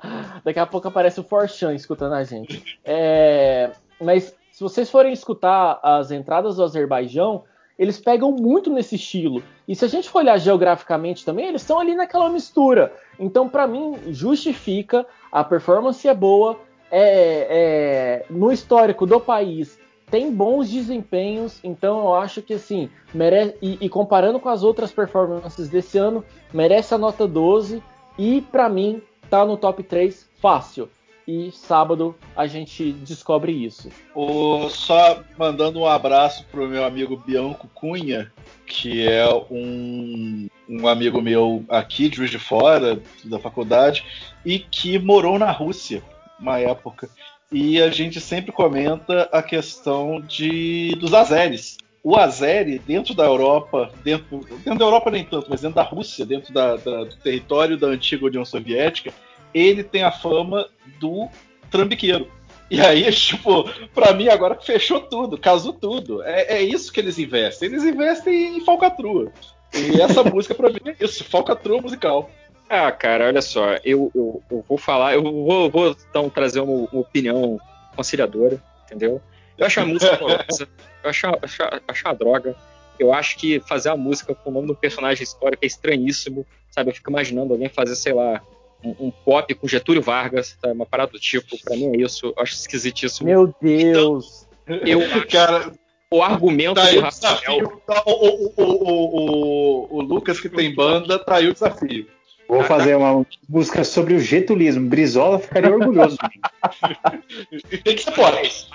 Daqui 0.44 0.58
a 0.58 0.66
pouco 0.66 0.88
aparece 0.88 1.20
o 1.20 1.24
Forchan 1.24 1.74
escutando 1.74 2.14
a 2.14 2.24
gente. 2.24 2.78
É... 2.84 3.70
Mas 4.00 4.34
se 4.60 4.62
vocês 4.62 4.90
forem 4.90 5.10
escutar 5.10 5.80
as 5.82 6.10
entradas 6.10 6.56
do 6.56 6.62
Azerbaijão, 6.62 7.44
eles 7.78 7.98
pegam 7.98 8.30
muito 8.30 8.70
nesse 8.70 8.96
estilo. 8.96 9.42
E 9.66 9.74
se 9.74 9.86
a 9.86 9.88
gente 9.88 10.10
for 10.10 10.18
olhar 10.18 10.36
geograficamente 10.36 11.24
também, 11.24 11.46
eles 11.46 11.62
estão 11.62 11.78
ali 11.80 11.94
naquela 11.94 12.28
mistura. 12.28 12.92
Então, 13.18 13.48
para 13.48 13.66
mim, 13.66 13.96
justifica, 14.08 15.06
a 15.32 15.42
performance 15.42 16.06
é 16.06 16.12
boa, 16.12 16.60
é, 16.90 17.46
é, 17.48 18.26
no 18.28 18.52
histórico 18.52 19.06
do 19.06 19.18
país 19.18 19.78
tem 20.10 20.30
bons 20.30 20.68
desempenhos, 20.68 21.58
então 21.64 22.00
eu 22.00 22.14
acho 22.16 22.42
que 22.42 22.54
assim, 22.54 22.90
merece, 23.14 23.56
e, 23.62 23.78
e 23.80 23.88
comparando 23.88 24.38
com 24.38 24.50
as 24.50 24.62
outras 24.62 24.92
performances 24.92 25.70
desse 25.70 25.96
ano, 25.96 26.22
merece 26.52 26.92
a 26.92 26.98
nota 26.98 27.26
12 27.26 27.82
e 28.18 28.42
para 28.42 28.68
mim 28.68 29.00
tá 29.30 29.42
no 29.46 29.56
top 29.56 29.82
3 29.82 30.28
fácil 30.38 30.90
e 31.30 31.52
sábado 31.52 32.16
a 32.36 32.48
gente 32.48 32.90
descobre 32.92 33.52
isso. 33.52 33.88
O, 34.14 34.68
só 34.68 35.22
mandando 35.38 35.78
um 35.78 35.86
abraço 35.86 36.44
pro 36.50 36.66
meu 36.66 36.84
amigo 36.84 37.16
Bianco 37.16 37.68
Cunha, 37.72 38.32
que 38.66 39.06
é 39.06 39.28
um, 39.48 40.48
um 40.68 40.88
amigo 40.88 41.22
meu 41.22 41.64
aqui 41.68 42.08
de 42.08 42.16
Juiz 42.16 42.30
de 42.30 42.38
Fora, 42.38 43.00
da 43.24 43.38
faculdade, 43.38 44.04
e 44.44 44.58
que 44.58 44.98
morou 44.98 45.38
na 45.38 45.52
Rússia 45.52 46.02
uma 46.40 46.58
época. 46.58 47.08
E 47.52 47.80
a 47.80 47.90
gente 47.90 48.20
sempre 48.20 48.50
comenta 48.50 49.28
a 49.32 49.40
questão 49.40 50.20
de 50.20 50.96
dos 50.98 51.14
azeres. 51.14 51.78
O 52.02 52.16
azeri, 52.16 52.78
dentro 52.78 53.14
da 53.14 53.24
Europa, 53.24 53.92
dentro, 54.02 54.40
dentro 54.64 54.78
da 54.78 54.84
Europa 54.84 55.10
nem 55.10 55.22
tanto, 55.22 55.48
mas 55.50 55.60
dentro 55.60 55.76
da 55.76 55.82
Rússia, 55.82 56.24
dentro 56.24 56.52
da, 56.52 56.76
da, 56.76 57.04
do 57.04 57.16
território 57.16 57.76
da 57.76 57.88
antiga 57.88 58.24
União 58.24 58.44
Soviética, 58.44 59.12
ele 59.54 59.82
tem 59.82 60.02
a 60.02 60.12
fama 60.12 60.68
do 60.98 61.28
trambiqueiro. 61.70 62.30
E 62.70 62.80
aí, 62.80 63.10
tipo, 63.12 63.64
pra 63.94 64.12
mim 64.12 64.28
agora 64.28 64.54
fechou 64.60 65.00
tudo, 65.00 65.36
casou 65.36 65.72
tudo. 65.72 66.22
É, 66.22 66.58
é 66.58 66.62
isso 66.62 66.92
que 66.92 67.00
eles 67.00 67.18
investem. 67.18 67.68
Eles 67.68 67.84
investem 67.84 68.58
em 68.58 68.64
falcatrua. 68.64 69.32
E 69.74 70.00
essa 70.00 70.22
música 70.24 70.54
pra 70.54 70.70
mim 70.70 70.80
é 70.86 71.04
isso, 71.04 71.24
falcatrua 71.24 71.80
musical. 71.80 72.30
Ah, 72.68 72.92
cara, 72.92 73.26
olha 73.26 73.42
só, 73.42 73.74
eu, 73.84 74.12
eu, 74.14 74.42
eu 74.48 74.64
vou 74.68 74.78
falar, 74.78 75.14
eu 75.14 75.22
vou, 75.22 75.68
vou 75.68 75.96
então 76.08 76.30
trazer 76.30 76.60
uma, 76.60 76.88
uma, 76.92 77.00
opinião 77.00 77.58
conciliadora, 77.96 78.62
entendeu? 78.84 79.20
Eu 79.58 79.66
acho 79.66 79.80
a 79.80 79.84
música 79.84 80.14
horrorosa, 80.14 80.68
eu 81.02 81.10
acho, 81.10 81.26
acho, 81.42 81.62
acho 81.88 82.06
uma 82.06 82.14
droga. 82.14 82.54
Eu 82.96 83.12
acho 83.12 83.36
que 83.38 83.58
fazer 83.60 83.88
a 83.88 83.96
música 83.96 84.36
com 84.36 84.50
o 84.50 84.52
nome 84.52 84.68
do 84.68 84.76
personagem 84.76 85.24
histórico 85.24 85.64
é 85.64 85.66
estranhíssimo, 85.66 86.46
sabe? 86.70 86.90
Eu 86.90 86.94
fico 86.94 87.10
imaginando 87.10 87.52
alguém 87.54 87.68
fazer, 87.68 87.96
sei 87.96 88.12
lá, 88.12 88.40
um, 88.82 89.06
um, 89.06 89.10
pop 89.10 89.54
com 89.54 89.68
Getúlio 89.68 90.02
Vargas, 90.02 90.56
tá? 90.60 90.72
uma 90.72 90.86
parada 90.86 91.12
do 91.12 91.18
tipo, 91.18 91.56
pra 91.62 91.76
mim 91.76 91.94
é 91.94 92.00
isso, 92.00 92.26
eu 92.26 92.42
acho 92.42 92.54
esquisitíssimo. 92.54 93.26
Meu 93.26 93.54
Deus! 93.60 94.46
Então, 94.66 94.80
eu 94.86 95.00
cara, 95.26 95.72
o 96.10 96.22
argumento 96.22 96.74
tá 96.74 96.90
do 96.90 97.00
Rafael. 97.00 97.82
Tá, 97.86 98.02
o, 98.06 98.52
o, 98.56 98.62
o, 98.62 99.96
o, 99.96 100.00
Lucas, 100.02 100.40
que 100.40 100.48
tem 100.48 100.74
banda, 100.74 101.18
tá 101.18 101.36
aí 101.36 101.48
o 101.48 101.52
desafio. 101.52 102.06
Vou 102.48 102.64
fazer 102.64 102.96
uma 102.96 103.24
música 103.48 103.84
sobre 103.84 104.14
o 104.14 104.18
getulismo. 104.18 104.88
Brizola 104.88 105.38
ficaria 105.38 105.72
orgulhoso. 105.72 106.16
Tem 107.84 107.94
que 107.94 108.02
ser. 108.02 108.12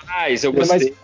Mas 0.06 0.44
eu 0.44 0.50
gostei, 0.50 0.94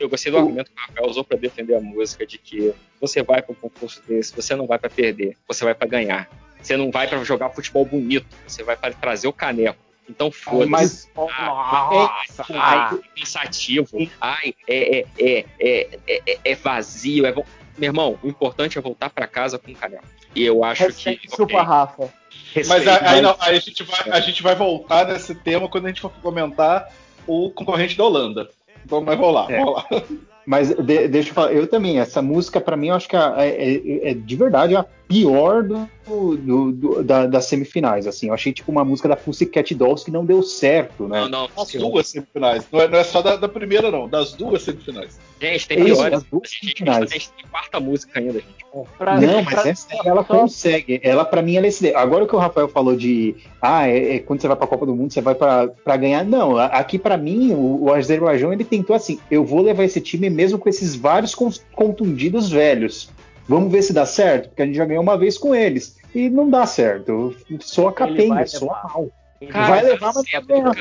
eu 0.00 0.08
gostei 0.08 0.32
do 0.32 0.38
argumento 0.38 0.70
que 0.70 0.78
o 0.78 0.80
Rafael 0.80 1.10
usou 1.10 1.24
para 1.24 1.36
defender 1.36 1.74
a 1.74 1.80
música 1.80 2.26
de 2.26 2.38
que 2.38 2.72
você 2.98 3.22
vai 3.22 3.42
para 3.42 3.52
um 3.52 3.54
concurso 3.54 4.02
desse, 4.08 4.34
você 4.34 4.56
não 4.56 4.66
vai 4.66 4.78
para 4.78 4.88
perder, 4.88 5.36
você 5.46 5.62
vai 5.62 5.74
para 5.74 5.86
ganhar. 5.86 6.30
Você 6.62 6.76
não 6.76 6.90
vai 6.90 7.08
para 7.08 7.22
jogar 7.24 7.50
futebol 7.50 7.84
bonito, 7.84 8.26
você 8.46 8.62
vai 8.62 8.76
para 8.76 8.94
trazer 8.94 9.28
o 9.28 9.32
caneco. 9.32 9.78
Então 10.08 10.30
foda-se. 10.30 10.70
Mas, 10.70 11.10
ah, 11.16 11.88
nossa, 11.90 12.52
é, 12.52 12.56
ai, 12.56 12.94
é 12.94 13.20
pensativo. 13.20 14.08
Ai, 14.20 14.54
é, 14.68 15.06
é, 15.18 15.44
é, 15.58 15.88
é, 16.06 16.38
é 16.44 16.54
vazio. 16.54 17.26
É... 17.26 17.32
Meu 17.32 17.88
irmão, 17.88 18.18
o 18.22 18.28
importante 18.28 18.78
é 18.78 18.80
voltar 18.80 19.10
para 19.10 19.26
casa 19.26 19.58
com 19.58 19.70
o 19.70 19.74
caneco. 19.74 20.04
E 20.34 20.44
eu 20.44 20.64
acho 20.64 20.84
Respeito 20.84 21.36
que. 21.36 21.42
Okay. 21.42 21.56
Rafa. 21.56 22.12
Respeito, 22.54 22.68
mas 22.68 23.02
aí, 23.02 23.20
não, 23.20 23.36
aí 23.38 23.56
a, 23.56 23.60
gente 23.60 23.82
vai, 23.82 24.10
a 24.10 24.20
gente 24.20 24.42
vai 24.42 24.54
voltar 24.54 25.06
nesse 25.06 25.34
tema 25.34 25.68
quando 25.68 25.86
a 25.86 25.88
gente 25.88 26.00
for 26.00 26.10
comentar 26.10 26.90
o 27.26 27.50
concorrente 27.50 27.96
da 27.96 28.04
Holanda. 28.04 28.50
Então, 28.84 29.00
mas 29.00 29.18
vamos 29.18 29.34
lá, 29.34 29.46
é. 29.50 29.58
vamos 29.58 29.74
lá. 29.74 30.02
Mas 30.44 30.74
de, 30.74 31.08
deixa 31.08 31.30
eu 31.30 31.34
falar, 31.34 31.52
eu 31.52 31.66
também, 31.66 32.00
essa 32.00 32.20
música 32.20 32.60
para 32.60 32.76
mim 32.76 32.88
eu 32.88 32.94
acho 32.94 33.08
que 33.08 33.16
é, 33.16 33.20
é, 33.38 34.10
é, 34.10 34.14
de 34.14 34.36
verdade 34.36 34.74
a 34.74 34.84
pior 35.12 35.62
do, 35.62 35.88
do, 36.36 36.72
do 36.72 37.02
da, 37.02 37.26
das 37.26 37.44
semifinais, 37.44 38.06
assim. 38.06 38.28
Eu 38.28 38.34
achei 38.34 38.52
tipo 38.52 38.72
uma 38.72 38.84
música 38.84 39.08
da 39.08 39.16
Pussycat 39.16 39.74
Dolls 39.74 40.04
que 40.04 40.10
não 40.10 40.24
deu 40.24 40.42
certo, 40.42 41.06
né? 41.06 41.20
Não, 41.22 41.28
não, 41.28 41.48
as 41.62 41.72
duas 41.72 42.08
semifinais. 42.08 42.66
Não 42.72 42.80
é, 42.80 42.88
não 42.88 42.98
é 42.98 43.04
só 43.04 43.20
da, 43.20 43.36
da, 43.36 43.48
primeira, 43.48 43.90
não, 43.90 44.08
das 44.08 44.32
duas 44.32 44.62
semifinais. 44.62 45.20
Gente, 45.40 45.68
tem 45.68 45.84
piores. 45.84 46.18
Isso, 46.18 46.26
duas 46.30 46.50
semifinais. 46.50 47.10
A 47.10 47.14
gente 47.14 47.30
tem 47.32 47.46
quarta 47.50 47.78
música 47.78 48.18
ainda, 48.18 48.34
gente. 48.34 48.62
Pra, 48.96 49.20
não, 49.20 49.42
mas 49.42 49.54
pra, 49.54 49.68
essa 49.68 49.88
ela 50.02 50.24
consegue. 50.24 50.98
Ela, 51.02 51.26
para 51.26 51.42
mim, 51.42 51.56
ela 51.56 51.66
é 51.66 51.68
esse. 51.68 51.94
Agora 51.94 52.26
que 52.26 52.34
o 52.34 52.38
Rafael 52.38 52.68
falou 52.68 52.96
de. 52.96 53.36
Ah, 53.60 53.86
é, 53.86 54.16
é 54.16 54.18
quando 54.18 54.40
você 54.40 54.48
vai 54.48 54.56
pra 54.56 54.66
Copa 54.66 54.86
do 54.86 54.96
Mundo, 54.96 55.12
você 55.12 55.20
vai 55.20 55.34
para 55.34 55.96
ganhar. 55.98 56.24
Não, 56.24 56.56
aqui 56.56 56.98
para 56.98 57.18
mim, 57.18 57.52
o, 57.52 57.84
o 57.84 57.92
Azerbaijão 57.92 58.50
ele 58.50 58.64
tentou 58.64 58.96
assim: 58.96 59.18
eu 59.30 59.44
vou 59.44 59.60
levar 59.60 59.84
esse 59.84 60.00
time 60.00 60.30
mesmo 60.30 60.58
com 60.58 60.70
esses 60.70 60.96
vários 60.96 61.34
contundidos 61.74 62.50
velhos. 62.50 63.10
Vamos 63.48 63.72
ver 63.72 63.82
se 63.82 63.92
dá 63.92 64.06
certo, 64.06 64.48
porque 64.48 64.62
a 64.62 64.66
gente 64.66 64.76
já 64.76 64.84
ganhou 64.84 65.02
uma 65.02 65.18
vez 65.18 65.36
com 65.36 65.54
eles. 65.54 65.98
E 66.14 66.28
não 66.28 66.48
dá 66.48 66.66
certo. 66.66 67.34
Soa 67.60 67.92
capenga, 67.92 68.46
soa 68.46 68.82
mal. 68.84 69.10
Cara, 69.48 69.68
vai 69.68 69.82
levar, 69.82 70.12
mas 70.14 70.30
certo, 70.30 70.46
cara, 70.46 70.76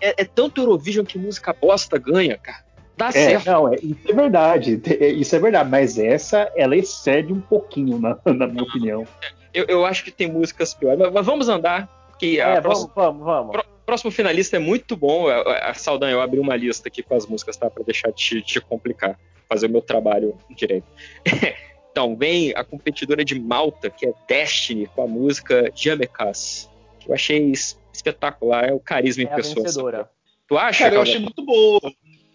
é, 0.00 0.22
é, 0.22 0.24
tanto 0.24 0.60
Eurovision 0.60 1.04
que 1.04 1.18
música 1.18 1.52
bosta 1.52 1.98
ganha, 1.98 2.38
cara. 2.38 2.64
Dá 2.96 3.08
é, 3.08 3.12
certo. 3.12 3.46
Não, 3.46 3.72
é, 3.72 3.76
isso 3.76 4.08
é 4.08 4.12
verdade. 4.12 4.82
É, 4.98 5.08
isso 5.08 5.36
é 5.36 5.38
verdade. 5.38 5.70
Mas 5.70 5.98
essa, 5.98 6.50
ela 6.56 6.76
excede 6.76 7.32
um 7.32 7.40
pouquinho, 7.40 7.98
na, 7.98 8.18
na 8.24 8.46
minha 8.46 8.62
opinião. 8.62 9.04
Eu, 9.52 9.66
eu, 9.68 9.84
acho 9.84 10.02
que 10.02 10.10
tem 10.10 10.30
músicas 10.30 10.72
piores. 10.72 10.98
Mas, 10.98 11.12
mas 11.12 11.26
vamos 11.26 11.48
andar. 11.48 11.88
Que 12.18 12.40
a 12.40 12.48
é, 12.48 12.60
próxima, 12.62 12.90
vamos, 12.94 13.24
vamos, 13.24 13.52
vamos. 13.52 13.66
próximo 13.84 14.10
finalista 14.10 14.56
é 14.56 14.58
muito 14.58 14.96
bom. 14.96 15.28
A, 15.28 15.70
a 15.70 15.74
Saldanha, 15.74 16.14
eu 16.14 16.22
abri 16.22 16.40
uma 16.40 16.56
lista 16.56 16.88
aqui 16.88 17.02
com 17.02 17.14
as 17.14 17.26
músicas, 17.26 17.58
tá? 17.58 17.68
Pra 17.68 17.84
deixar 17.84 18.10
te, 18.12 18.40
te 18.40 18.58
complicar. 18.60 19.18
Fazer 19.46 19.66
o 19.66 19.70
meu 19.70 19.82
trabalho 19.82 20.34
direito. 20.56 20.86
Então, 21.96 22.14
vem 22.14 22.52
a 22.54 22.62
competidora 22.62 23.24
de 23.24 23.40
Malta, 23.40 23.88
que 23.88 24.06
é 24.06 24.12
Destiny, 24.28 24.86
com 24.88 25.04
a 25.04 25.06
música 25.06 25.72
Jamekas. 25.74 26.68
Eu 27.08 27.14
achei 27.14 27.50
espetacular, 27.90 28.68
é 28.68 28.72
o 28.74 28.78
carisma 28.78 29.22
é 29.22 29.24
em 29.24 29.34
pessoa. 29.34 29.64
Vencedora. 29.64 30.10
Tu 30.46 30.58
acha? 30.58 30.84
Cara, 30.84 30.96
eu 30.96 31.00
achei 31.00 31.18
muito 31.18 31.42
boa. 31.42 31.80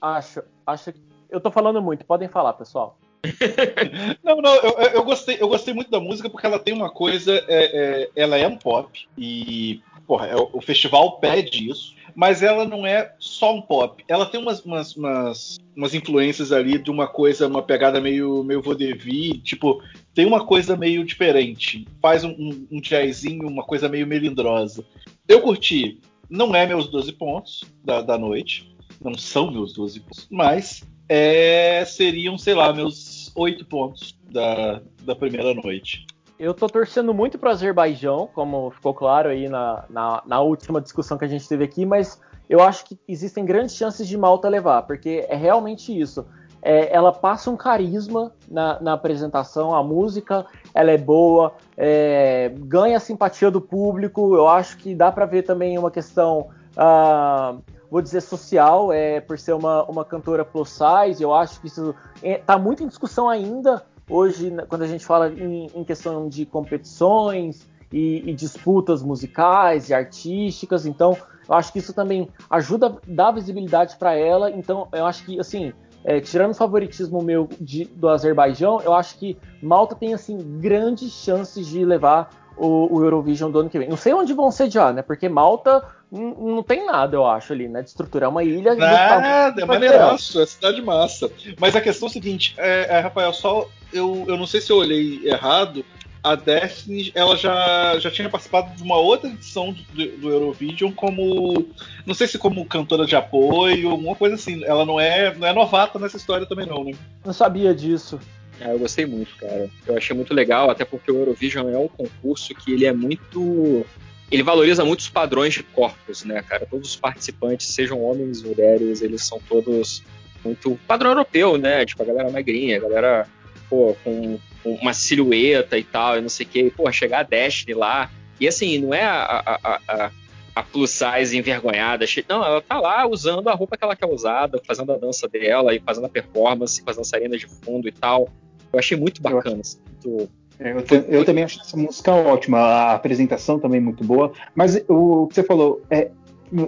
Acho, 0.01 0.41
acho 0.65 0.91
que. 0.91 0.99
Eu 1.29 1.39
tô 1.39 1.51
falando 1.51 1.79
muito, 1.79 2.03
podem 2.05 2.27
falar, 2.27 2.53
pessoal. 2.53 2.97
não, 4.23 4.37
não, 4.37 4.55
eu, 4.55 4.71
eu, 4.93 5.03
gostei, 5.03 5.37
eu 5.39 5.47
gostei 5.47 5.75
muito 5.75 5.91
da 5.91 5.99
música 5.99 6.27
porque 6.27 6.47
ela 6.47 6.57
tem 6.57 6.73
uma 6.73 6.89
coisa, 6.89 7.31
é, 7.47 8.07
é, 8.07 8.09
ela 8.15 8.39
é 8.39 8.47
um 8.47 8.57
pop 8.57 9.07
e 9.15 9.79
porra, 10.07 10.25
é, 10.25 10.35
o 10.35 10.59
festival 10.59 11.19
pede 11.19 11.69
isso 11.69 11.95
mas 12.15 12.41
ela 12.41 12.65
não 12.65 12.85
é 12.85 13.13
só 13.19 13.55
um 13.55 13.61
pop. 13.61 14.03
Ela 14.07 14.25
tem 14.25 14.39
umas, 14.39 14.63
umas, 14.63 14.95
umas, 14.95 15.57
umas 15.75 15.93
influências 15.93 16.51
ali 16.51 16.77
de 16.77 16.89
uma 16.91 17.07
coisa, 17.07 17.47
uma 17.47 17.61
pegada 17.61 17.99
meio, 17.99 18.43
meio 18.43 18.61
vaudeville, 18.61 19.39
tipo, 19.39 19.81
tem 20.13 20.25
uma 20.25 20.45
coisa 20.45 20.75
meio 20.75 21.03
diferente. 21.03 21.87
Faz 22.01 22.23
um, 22.23 22.31
um, 22.31 22.67
um 22.71 22.81
jazzinho, 22.81 23.47
uma 23.47 23.63
coisa 23.63 23.87
meio 23.87 24.07
melindrosa. 24.07 24.85
Eu 25.27 25.41
curti. 25.41 25.99
Não 26.29 26.55
é 26.55 26.65
meus 26.65 26.87
12 26.87 27.11
pontos 27.13 27.63
da, 27.83 28.01
da 28.01 28.17
noite. 28.17 28.73
Não 29.01 29.17
são 29.17 29.51
meus 29.51 29.73
12 29.73 29.99
pontos. 29.99 30.27
Mas 30.29 30.83
é, 31.09 31.83
seriam, 31.85 32.37
sei 32.37 32.53
lá, 32.53 32.71
meus 32.71 33.31
8 33.35 33.65
pontos 33.65 34.17
da, 34.29 34.81
da 35.03 35.15
primeira 35.15 35.53
noite. 35.53 36.05
Eu 36.41 36.55
tô 36.55 36.65
torcendo 36.65 37.13
muito 37.13 37.37
para 37.37 37.49
o 37.49 37.51
Azerbaijão, 37.51 38.27
como 38.33 38.71
ficou 38.71 38.95
claro 38.95 39.29
aí 39.29 39.47
na, 39.47 39.85
na, 39.87 40.23
na, 40.25 40.41
última 40.41 40.81
discussão 40.81 41.15
que 41.15 41.23
a 41.23 41.27
gente 41.27 41.47
teve 41.47 41.63
aqui, 41.63 41.85
mas 41.85 42.19
eu 42.49 42.63
acho 42.63 42.83
que 42.83 42.99
existem 43.07 43.45
grandes 43.45 43.75
chances 43.75 44.07
de 44.07 44.17
Malta 44.17 44.49
levar, 44.49 44.81
porque 44.81 45.23
é 45.29 45.35
realmente 45.35 45.95
isso. 45.95 46.25
É, 46.59 46.91
ela 46.91 47.11
passa 47.11 47.51
um 47.51 47.55
carisma 47.55 48.33
na, 48.49 48.81
na, 48.81 48.93
apresentação, 48.93 49.75
a 49.75 49.83
música 49.83 50.43
ela 50.73 50.89
é 50.89 50.97
boa, 50.97 51.53
é, 51.77 52.51
ganha 52.61 52.97
a 52.97 52.99
simpatia 52.99 53.51
do 53.51 53.61
público. 53.61 54.35
Eu 54.35 54.47
acho 54.47 54.77
que 54.77 54.95
dá 54.95 55.11
para 55.11 55.27
ver 55.27 55.43
também 55.43 55.77
uma 55.77 55.91
questão, 55.91 56.47
ah, 56.75 57.55
vou 57.87 58.01
dizer, 58.01 58.21
social, 58.21 58.91
é, 58.91 59.21
por 59.21 59.37
ser 59.37 59.53
uma, 59.53 59.83
uma 59.83 60.03
cantora 60.03 60.43
plus 60.43 60.69
size. 60.69 61.21
Eu 61.21 61.35
acho 61.35 61.61
que 61.61 61.67
isso 61.67 61.93
está 62.23 62.55
é, 62.55 62.57
muito 62.57 62.81
em 62.81 62.87
discussão 62.87 63.29
ainda 63.29 63.83
Hoje, 64.09 64.53
quando 64.67 64.83
a 64.83 64.87
gente 64.87 65.05
fala 65.05 65.29
em, 65.29 65.67
em 65.73 65.83
questão 65.83 66.27
de 66.27 66.45
competições 66.45 67.67
e, 67.91 68.29
e, 68.29 68.33
disputas 68.33 69.01
musicais 69.01 69.89
e 69.89 69.93
artísticas, 69.93 70.85
então 70.85 71.15
eu 71.47 71.55
acho 71.55 71.71
que 71.71 71.79
isso 71.79 71.93
também 71.93 72.27
ajuda 72.49 72.87
a 72.87 72.95
dar 73.07 73.31
visibilidade 73.31 73.95
para 73.97 74.15
ela. 74.15 74.51
Então 74.51 74.87
eu 74.91 75.05
acho 75.05 75.25
que, 75.25 75.39
assim, 75.39 75.73
é, 76.03 76.19
tirando 76.19 76.51
o 76.51 76.55
favoritismo 76.55 77.21
meu 77.21 77.47
de, 77.59 77.85
do 77.85 78.09
Azerbaijão, 78.09 78.81
eu 78.81 78.93
acho 78.93 79.17
que 79.17 79.37
Malta 79.61 79.95
tem 79.95 80.13
assim 80.13 80.37
grandes 80.59 81.11
chances 81.11 81.67
de 81.67 81.85
levar 81.85 82.29
o, 82.57 82.97
o, 82.97 83.03
Eurovision 83.03 83.51
do 83.51 83.59
ano 83.59 83.69
que 83.69 83.79
vem. 83.79 83.89
Não 83.89 83.97
sei 83.97 84.13
onde 84.13 84.33
vão 84.33 84.51
sediar, 84.51 84.93
né? 84.93 85.01
Porque 85.01 85.29
Malta 85.29 85.83
não 86.11 86.61
tem 86.61 86.85
nada, 86.85 87.15
eu 87.15 87.25
acho, 87.25 87.53
ali, 87.53 87.69
né? 87.69 87.81
De 87.81 87.87
estruturar 87.87 88.29
uma 88.29 88.43
ilha. 88.43 88.75
Nada, 88.75 89.61
é 89.61 89.65
maneiraço, 89.65 90.41
é 90.41 90.45
cidade 90.45 90.81
massa. 90.81 91.31
Mas 91.57 91.75
a 91.75 91.81
questão 91.81 92.07
é 92.07 92.09
a 92.09 92.13
seguinte, 92.13 92.53
é, 92.57 92.97
é, 92.97 92.99
Rafael, 92.99 93.31
só 93.31 93.69
eu, 93.93 94.25
eu 94.27 94.37
não 94.37 94.45
sei 94.45 94.59
se 94.59 94.71
eu 94.71 94.77
olhei 94.77 95.21
errado, 95.25 95.85
a 96.23 96.35
Destiny 96.35 97.11
ela 97.15 97.35
já, 97.37 97.97
já 97.97 98.11
tinha 98.11 98.29
participado 98.29 98.75
de 98.75 98.83
uma 98.83 98.97
outra 98.97 99.29
edição 99.29 99.73
do, 99.93 100.17
do, 100.17 100.29
Eurovision 100.29 100.91
como 100.91 101.65
não 102.05 102.13
sei 102.13 102.27
se 102.27 102.37
como 102.37 102.63
cantora 102.65 103.05
de 103.05 103.15
apoio 103.15 103.89
alguma 103.89 104.15
coisa 104.15 104.35
assim 104.35 104.63
ela 104.63 104.85
não 104.85 104.99
é 104.99 105.33
não 105.33 105.47
é 105.47 105.53
novata 105.53 105.97
nessa 105.97 106.17
história 106.17 106.45
também 106.45 106.67
não 106.67 106.83
né 106.83 106.93
não 107.25 107.33
sabia 107.33 107.73
disso 107.73 108.19
é, 108.59 108.71
eu 108.71 108.77
gostei 108.77 109.05
muito 109.05 109.35
cara 109.37 109.67
eu 109.87 109.97
achei 109.97 110.15
muito 110.15 110.31
legal 110.31 110.69
até 110.69 110.85
porque 110.85 111.11
o 111.11 111.17
Eurovision 111.17 111.67
é 111.69 111.77
um 111.77 111.87
concurso 111.87 112.53
que 112.53 112.71
ele 112.71 112.85
é 112.85 112.93
muito 112.93 113.83
ele 114.31 114.43
valoriza 114.43 114.85
muitos 114.85 115.09
padrões 115.09 115.53
de 115.53 115.63
corpos 115.63 116.23
né 116.23 116.41
cara 116.41 116.65
todos 116.65 116.89
os 116.89 116.95
participantes 116.95 117.67
sejam 117.67 118.01
homens 118.01 118.41
mulheres 118.41 119.01
eles 119.01 119.23
são 119.23 119.39
todos 119.47 120.03
muito 120.43 120.79
padrão 120.87 121.11
europeu 121.11 121.57
né 121.57 121.85
tipo 121.85 122.01
a 122.01 122.05
galera 122.05 122.31
magrinha 122.31 122.77
a 122.77 122.81
galera 122.81 123.27
pô, 123.71 123.95
com, 124.03 124.37
com 124.61 124.73
uma 124.75 124.93
silhueta 124.93 125.77
e 125.77 125.83
tal, 125.83 126.17
e 126.17 126.21
não 126.21 126.27
sei 126.27 126.45
o 126.45 126.49
que, 126.49 126.69
pô, 126.71 126.91
chegar 126.91 127.19
a 127.19 127.23
Destiny 127.23 127.73
lá. 127.73 128.11
E 128.37 128.45
assim, 128.45 128.77
não 128.79 128.93
é 128.93 129.03
a, 129.03 129.23
a, 129.23 129.79
a, 129.87 130.11
a 130.53 130.63
plus 130.63 130.91
size 130.91 131.37
envergonhada. 131.37 132.05
Não, 132.27 132.43
ela 132.43 132.61
tá 132.61 132.77
lá 132.81 133.07
usando 133.07 133.47
a 133.47 133.53
roupa 133.53 133.77
que 133.77 133.83
ela 133.83 133.95
quer 133.95 134.07
usar, 134.07 134.49
fazendo 134.67 134.91
a 134.91 134.97
dança 134.97 135.29
dela 135.29 135.73
e 135.73 135.79
fazendo 135.79 136.05
a 136.05 136.09
performance 136.09 136.83
com 136.83 136.89
as 136.89 136.97
dançarinas 136.97 137.39
de 137.39 137.47
fundo 137.47 137.87
e 137.87 137.91
tal. 137.93 138.27
Eu 138.73 138.79
achei 138.79 138.97
muito 138.97 139.21
bacana. 139.21 139.61
Assim, 139.61 139.79
muito, 139.89 140.29
eu, 140.61 140.81
te, 140.83 141.03
eu, 141.07 141.25
também 141.25 141.43
achei 141.43 141.61
essa 141.61 141.75
música 141.75 142.13
ótima, 142.13 142.59
a 142.59 142.93
apresentação 142.93 143.59
também 143.59 143.81
muito 143.81 144.03
boa. 144.03 144.31
Mas 144.53 144.75
o, 144.87 145.23
o 145.23 145.27
que 145.27 145.35
você 145.35 145.43
falou, 145.43 145.81
é, 145.89 146.11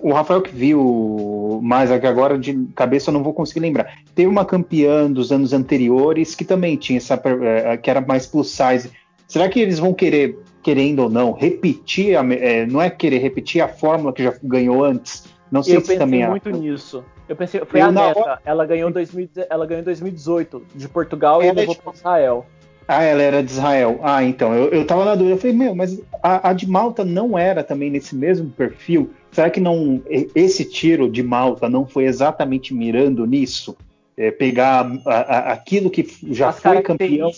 o 0.02 0.12
Rafael 0.12 0.42
que 0.42 0.56
viu 0.56 1.60
mais 1.62 1.92
agora 1.92 2.38
de 2.38 2.68
cabeça 2.76 3.10
eu 3.10 3.14
não 3.14 3.22
vou 3.24 3.34
conseguir 3.34 3.60
lembrar. 3.60 3.94
Teve 4.16 4.28
uma 4.28 4.46
campeã 4.46 5.12
dos 5.12 5.32
anos 5.32 5.54
anteriores 5.54 6.34
que 6.34 6.46
também 6.46 6.76
tinha 6.76 6.98
essa 6.98 7.22
é, 7.42 7.78
que 7.78 7.90
era 7.90 8.02
mais 8.02 8.26
plus 8.26 8.50
size. 8.50 8.92
Será 9.28 9.48
que 9.50 9.60
eles 9.60 9.80
vão 9.80 9.94
querer, 9.94 10.40
querendo 10.62 11.00
ou 11.00 11.10
não, 11.10 11.32
repetir? 11.32 12.18
A, 12.18 12.26
é, 12.34 12.66
não 12.66 12.82
é 12.82 12.90
querer 12.90 13.20
repetir 13.20 13.62
a 13.62 13.68
fórmula 13.68 14.14
que 14.14 14.24
já 14.24 14.34
ganhou 14.44 14.84
antes? 14.84 15.26
Não 15.52 15.62
sei 15.62 15.76
eu 15.76 15.82
se 15.82 15.88
pensei 15.88 15.98
também 16.00 16.28
muito 16.28 16.50
nisso. 16.50 17.04
Eu 17.28 17.36
pensei, 17.36 17.62
foi 17.66 17.82
eu 17.82 17.86
a 17.86 17.92
Neta. 17.92 18.20
Hora... 18.20 18.42
Ela 18.44 18.66
ganhou 18.66 18.92
2000, 18.92 19.30
ela 19.50 19.66
ganhou 19.66 19.82
em 19.82 19.86
2018 19.86 20.64
de 20.76 20.90
Portugal 20.90 21.42
é, 21.42 21.48
e 21.48 21.52
levou 21.52 21.76
para 21.76 21.94
Israel. 21.94 22.46
Ah, 22.88 23.04
ela 23.04 23.22
era 23.22 23.44
de 23.44 23.52
Israel. 23.52 24.00
Ah, 24.04 24.24
então, 24.24 24.54
eu, 24.54 24.70
eu 24.70 24.86
tava 24.86 25.06
na 25.06 25.16
dúvida. 25.16 25.36
Eu 25.36 25.40
falei, 25.40 25.56
meu, 25.56 25.76
mas 25.76 26.00
a, 26.22 26.50
a, 26.50 26.54
de 26.54 26.68
Malta 26.68 27.04
não 27.04 27.38
era 27.38 27.64
também 27.64 27.90
nesse 27.90 28.16
mesmo 28.16 28.50
perfil? 28.50 29.12
Será 29.32 29.50
que 29.50 29.60
não 29.60 30.02
esse 30.36 30.66
tiro 30.66 31.10
de 31.10 31.24
Malta 31.24 31.70
não 31.70 31.88
foi 31.88 32.06
exatamente 32.06 32.74
mirando 32.74 33.26
nisso? 33.26 33.76
É, 34.16 34.30
pegar 34.30 34.92
a, 35.08 35.12
a, 35.12 35.54
aquilo 35.54 35.90
que 35.90 36.08
já 36.32 36.50
As 36.50 36.60
foi 36.60 36.82
campeão. 36.82 37.32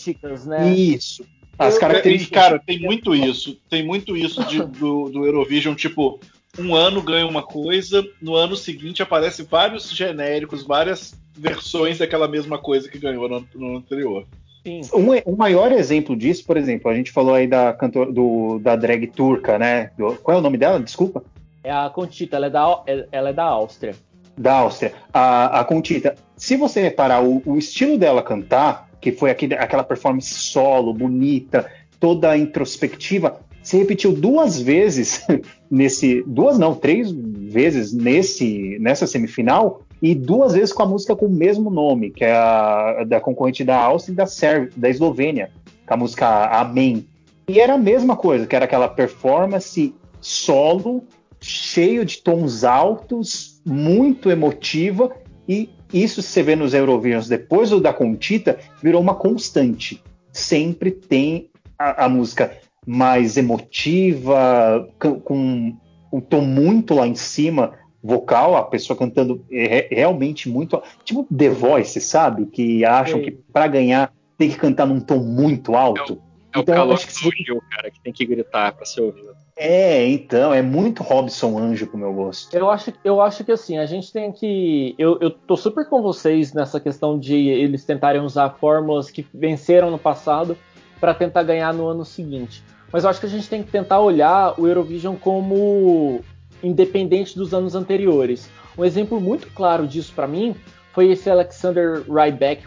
Né? 0.46 0.74
Isso. 0.74 1.26
As 1.58 1.78
características. 1.78 2.44
Cara, 2.44 2.60
tem 2.60 2.80
muito 2.80 3.16
isso. 3.16 3.58
Tem 3.70 3.86
muito 3.86 4.18
isso 4.18 4.44
de, 4.46 4.60
do, 4.60 5.10
do 5.10 5.26
Eurovision, 5.26 5.74
tipo, 5.74 6.20
um 6.60 6.76
ano 6.76 7.02
ganha 7.02 7.26
uma 7.26 7.44
coisa, 7.44 8.06
no 8.22 8.36
ano 8.36 8.56
seguinte 8.56 9.02
aparece 9.02 9.44
vários 9.44 9.90
genéricos, 9.90 10.64
várias 10.64 11.14
versões 11.34 11.98
daquela 11.98 12.28
mesma 12.28 12.58
coisa 12.58 12.90
que 12.90 12.98
ganhou 12.98 13.28
no, 13.28 13.48
no 13.56 13.78
anterior. 13.78 14.26
Um, 14.66 15.32
um, 15.32 15.36
maior 15.36 15.72
exemplo 15.72 16.16
disso, 16.16 16.44
por 16.46 16.58
exemplo, 16.58 16.90
a 16.90 16.96
gente 16.96 17.12
falou 17.12 17.36
aí 17.36 17.46
da 17.46 17.72
cantor, 17.74 18.12
do, 18.12 18.58
da 18.60 18.76
drag 18.76 19.08
turca, 19.08 19.60
né? 19.60 19.92
Qual 20.24 20.36
é 20.36 20.40
o 20.40 20.44
nome 20.44 20.58
dela? 20.58 20.80
Desculpa. 20.80 21.24
É 21.64 21.72
a 21.72 21.90
Contita, 21.90 22.36
ela 22.36 22.48
é 22.48 22.50
da, 22.50 22.84
ela 23.12 23.30
é 23.30 23.34
da 23.34 23.44
Áustria. 23.44 23.96
Da 24.38 24.54
Áustria. 24.54 24.94
A, 25.14 25.62
a 25.62 25.64
Contita, 25.66 26.16
se 26.36 26.58
você 26.58 26.82
reparar, 26.82 27.24
o, 27.24 27.42
o 27.46 27.58
estilo 27.58 27.98
dela 27.98 28.24
cantar, 28.24 28.90
que 29.00 29.12
foi 29.12 29.30
aquele, 29.30 29.54
aquela 29.54 29.84
performance 29.84 30.34
solo, 30.34 30.94
bonita, 30.94 31.70
toda 32.00 32.36
introspectiva, 32.36 33.40
se 33.62 33.78
repetiu 33.78 34.12
duas 34.12 34.60
vezes 34.60 35.26
nesse. 35.70 36.24
Duas 36.28 36.58
não, 36.58 36.76
três 36.76 37.12
vezes 37.12 37.94
nesse, 37.94 38.78
nessa 38.80 39.08
semifinal, 39.08 39.82
e 40.02 40.14
duas 40.14 40.54
vezes 40.54 40.74
com 40.74 40.84
a 40.84 40.88
música 40.88 41.16
com 41.16 41.26
o 41.26 41.32
mesmo 41.32 41.70
nome, 41.70 42.12
que 42.12 42.24
é 42.24 42.34
a 42.36 43.04
da 43.08 43.20
concorrente 43.20 43.64
da 43.64 43.78
Áustria 43.78 44.14
e 44.14 44.16
da 44.16 44.26
Sérvia, 44.26 44.70
da 44.76 44.90
Eslovênia, 44.90 45.52
com 45.88 45.94
a 45.94 45.98
música 45.98 46.46
Amém. 46.48 47.06
E 47.48 47.60
era 47.60 47.74
a 47.74 47.78
mesma 47.78 48.16
coisa, 48.16 48.46
que 48.46 48.56
era 48.56 48.66
aquela 48.66 48.88
performance 48.88 49.94
solo, 50.20 51.04
cheio 51.40 52.04
de 52.04 52.18
tons 52.18 52.64
altos, 52.64 53.62
muito 53.66 54.32
emotiva, 54.32 55.12
e 55.48 55.70
isso 55.94 56.22
você 56.22 56.42
vê 56.42 56.56
nos 56.56 56.74
Eurovisions 56.74 57.28
depois 57.28 57.70
do 57.70 57.80
da 57.80 57.94
Contita, 57.94 58.60
virou 58.82 59.02
uma 59.02 59.16
constante. 59.16 60.04
Sempre 60.32 60.92
tem 60.92 61.50
a, 61.78 62.06
a 62.06 62.10
música 62.10 62.52
mais 62.86 63.38
emotiva, 63.38 64.88
com 65.00 65.76
um 66.12 66.22
tom 66.22 66.42
muito 66.42 66.94
lá 66.94 67.08
em 67.08 67.16
cima, 67.16 67.74
vocal, 68.06 68.56
a 68.56 68.64
pessoa 68.64 68.98
cantando 68.98 69.44
é, 69.52 69.88
realmente 69.90 70.48
muito. 70.48 70.82
Tipo 71.04 71.28
The 71.36 71.50
Voice, 71.50 72.00
sabe? 72.00 72.46
Que 72.46 72.86
acham 72.86 73.20
que 73.20 73.32
para 73.32 73.68
ganhar 73.68 74.14
tem 74.38 74.50
que 74.50 74.58
cantar 74.58 74.86
num 74.86 75.00
tom 75.00 75.20
muito 75.20 75.76
alto. 75.76 76.22
É 76.54 76.58
o, 76.58 76.60
é 76.60 76.62
então, 76.62 76.76
o 76.76 76.78
calor 76.78 76.94
acho 76.94 77.08
que 77.08 77.14
se... 77.14 77.30
cara, 77.76 77.90
que 77.90 78.00
tem 78.02 78.14
que 78.14 78.26
gritar 78.26 78.74
para 78.74 78.86
ser 78.86 79.02
ouvido. 79.02 79.36
É, 79.58 80.06
então, 80.08 80.54
é 80.54 80.62
muito 80.62 81.02
Robson 81.02 81.58
Anjo 81.58 81.88
pro 81.88 81.98
meu 81.98 82.14
gosto. 82.14 82.56
Eu 82.56 82.70
acho, 82.70 82.94
eu 83.04 83.22
acho 83.22 83.44
que 83.44 83.54
assim, 83.54 83.78
a 83.78 83.86
gente 83.86 84.12
tem 84.12 84.32
que. 84.32 84.94
Eu, 85.00 85.18
eu 85.20 85.32
tô 85.32 85.56
super 85.56 85.88
com 85.88 86.02
vocês 86.02 86.54
nessa 86.54 86.80
questão 86.80 87.18
de 87.18 87.36
eles 87.36 87.86
tentarem 87.86 88.22
usar 88.22 88.52
fórmulas 88.60 89.10
que 89.10 89.26
venceram 89.34 89.90
no 89.90 89.98
passado 89.98 90.58
para 91.00 91.14
tentar 91.14 91.44
ganhar 91.44 91.74
no 91.74 91.88
ano 91.88 92.06
seguinte. 92.06 92.62
Mas 92.92 93.04
eu 93.04 93.10
acho 93.10 93.20
que 93.20 93.26
a 93.26 93.30
gente 93.30 93.50
tem 93.50 93.64
que 93.64 93.72
tentar 93.72 94.00
olhar 94.00 94.60
o 94.60 94.68
Eurovision 94.68 95.16
como 95.16 96.22
independente 96.64 97.36
dos 97.36 97.54
anos 97.54 97.76
anteriores. 97.76 98.50
Um 98.78 98.84
exemplo 98.84 99.20
muito 99.20 99.48
claro 99.52 99.88
disso 99.88 100.12
para 100.14 100.28
mim 100.28 100.56
foi 100.96 101.12
esse 101.12 101.30
Alexander 101.30 102.04
Ryback, 102.10 102.64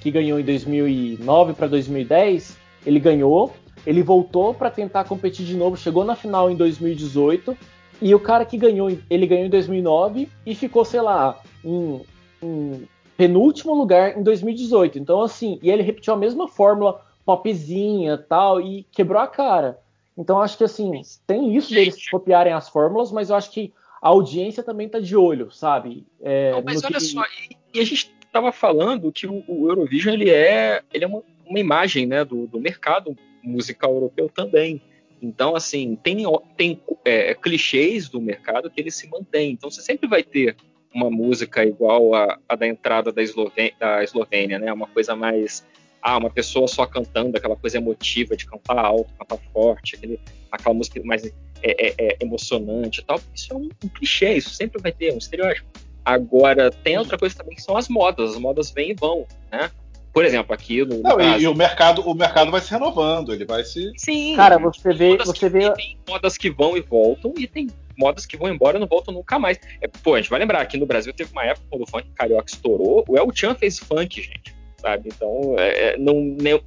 que 0.00 0.10
ganhou 0.10 0.38
em 0.38 0.44
2009 0.44 1.54
para 1.54 1.66
2010. 1.66 2.56
Ele 2.86 3.00
ganhou, 3.00 3.52
ele 3.84 4.02
voltou 4.04 4.54
para 4.54 4.70
tentar 4.70 5.02
competir 5.02 5.44
de 5.44 5.56
novo, 5.56 5.76
chegou 5.76 6.04
na 6.04 6.14
final 6.14 6.48
em 6.48 6.54
2018 6.54 7.56
e 8.00 8.14
o 8.14 8.20
cara 8.20 8.44
que 8.44 8.56
ganhou, 8.56 8.96
ele 9.10 9.26
ganhou 9.26 9.46
em 9.46 9.50
2009 9.50 10.28
e 10.44 10.54
ficou, 10.54 10.84
sei 10.84 11.00
lá, 11.00 11.40
em, 11.64 12.02
em 12.40 12.88
penúltimo 13.16 13.74
lugar 13.74 14.16
em 14.16 14.22
2018. 14.22 14.98
Então 15.00 15.20
assim, 15.22 15.58
e 15.60 15.68
ele 15.68 15.82
repetiu 15.82 16.14
a 16.14 16.16
mesma 16.16 16.46
fórmula 16.46 17.00
popzinha 17.24 18.16
tal 18.16 18.60
e 18.60 18.86
quebrou 18.92 19.20
a 19.20 19.26
cara. 19.26 19.80
Então 20.16 20.40
acho 20.40 20.56
que 20.56 20.64
assim, 20.64 21.02
tem 21.26 21.54
isso 21.54 21.74
deles 21.74 22.08
copiarem 22.08 22.52
as 22.52 22.68
fórmulas, 22.68 23.12
mas 23.12 23.30
eu 23.30 23.36
acho 23.36 23.50
que 23.50 23.72
a 24.00 24.08
audiência 24.08 24.62
também 24.62 24.88
tá 24.88 24.98
de 24.98 25.16
olho, 25.16 25.50
sabe? 25.50 26.06
É, 26.22 26.52
Não, 26.52 26.62
mas 26.62 26.82
olha 26.84 26.94
que... 26.94 27.00
só, 27.00 27.22
e, 27.24 27.56
e, 27.74 27.80
a 27.80 27.84
gente 27.84 28.14
estava 28.24 28.52
falando 28.52 29.10
que 29.10 29.26
o, 29.26 29.42
o, 29.46 29.68
Eurovision 29.68 30.14
ele 30.14 30.30
é, 30.30 30.82
ele 30.92 31.04
é 31.04 31.06
uma, 31.06 31.22
uma 31.44 31.58
imagem 31.58 32.06
né, 32.06 32.24
do, 32.24 32.46
do, 32.46 32.60
mercado 32.60 33.16
musical 33.42 33.92
europeu 33.94 34.28
também. 34.28 34.80
Então, 35.20 35.56
assim, 35.56 35.96
tem, 35.96 36.24
tem 36.56 36.80
é, 37.04 37.34
clichês 37.34 38.08
do 38.08 38.20
mercado 38.20 38.70
que 38.70 38.80
ele 38.80 38.90
se 38.90 39.08
mantém. 39.08 39.52
Então, 39.52 39.70
você 39.70 39.80
sempre 39.80 40.06
vai 40.06 40.22
ter 40.22 40.56
uma 40.94 41.10
música 41.10 41.64
igual 41.64 42.14
a, 42.14 42.38
a 42.48 42.54
da 42.54 42.66
entrada 42.66 43.10
da, 43.10 43.22
Eslovênia, 43.22 43.74
da 43.78 44.04
Eslovênia, 44.04 44.58
né? 44.58 44.72
Uma 44.72 44.86
coisa 44.86 45.16
mais 45.16 45.66
ah, 46.06 46.18
uma 46.18 46.30
pessoa 46.30 46.68
só 46.68 46.86
cantando, 46.86 47.36
aquela 47.36 47.56
coisa 47.56 47.78
emotiva 47.78 48.36
de 48.36 48.46
cantar 48.46 48.78
alto, 48.78 49.12
cantar 49.18 49.38
forte, 49.52 49.96
aquele, 49.96 50.20
aquela 50.52 50.72
música 50.72 51.02
mais 51.04 51.26
é, 51.26 51.32
é, 51.64 51.94
é 51.98 52.16
emocionante 52.20 53.00
e 53.00 53.04
tal. 53.04 53.20
Isso 53.34 53.52
é 53.52 53.56
um, 53.56 53.68
um, 53.84 53.88
clichê, 53.88 54.34
isso 54.34 54.50
sempre 54.50 54.80
vai 54.80 54.92
ter, 54.92 55.12
um 55.12 55.18
estereótipo. 55.18 55.66
Agora, 56.04 56.70
tem 56.70 56.96
outra 56.96 57.18
coisa 57.18 57.34
também 57.34 57.56
que 57.56 57.62
são 57.62 57.76
as 57.76 57.88
modas. 57.88 58.34
As 58.34 58.38
modas 58.38 58.70
vêm 58.70 58.92
e 58.92 58.94
vão, 58.94 59.26
né? 59.50 59.68
Por 60.12 60.24
exemplo, 60.24 60.54
aqui 60.54 60.84
no. 60.84 61.02
Não, 61.02 61.16
caso, 61.16 61.42
e, 61.42 61.48
o 61.48 61.54
mercado, 61.56 62.02
o 62.02 62.14
mercado 62.14 62.52
vai 62.52 62.60
se 62.60 62.70
renovando, 62.70 63.34
ele 63.34 63.44
vai 63.44 63.64
se. 63.64 63.90
Sim. 63.96 64.36
Cara, 64.36 64.58
você 64.58 64.94
vê. 64.94 65.16
Você 65.16 65.48
vê... 65.48 65.72
Tem 65.72 65.98
modas 66.08 66.38
que 66.38 66.50
vão 66.50 66.76
e 66.76 66.82
voltam, 66.82 67.34
e 67.36 67.48
tem 67.48 67.66
modas 67.98 68.24
que 68.24 68.36
vão 68.36 68.48
embora 68.48 68.76
e 68.76 68.80
não 68.80 68.86
voltam 68.86 69.12
nunca 69.12 69.40
mais. 69.40 69.58
É, 69.80 69.88
pô, 69.88 70.14
a 70.14 70.20
gente 70.20 70.30
vai 70.30 70.38
lembrar, 70.38 70.60
aqui 70.60 70.78
no 70.78 70.86
Brasil 70.86 71.12
teve 71.12 71.32
uma 71.32 71.44
época 71.44 71.66
quando 71.68 71.82
o 71.82 71.90
funk 71.90 72.08
carioca 72.14 72.48
estourou, 72.48 73.04
o 73.08 73.18
El 73.18 73.28
Chan 73.34 73.56
fez 73.56 73.80
funk, 73.80 74.22
gente 74.22 74.55
sabe? 74.86 75.10
Então, 75.12 75.56
é, 75.58 75.94
é 75.94 75.98
não, 75.98 76.14
nem, 76.14 76.62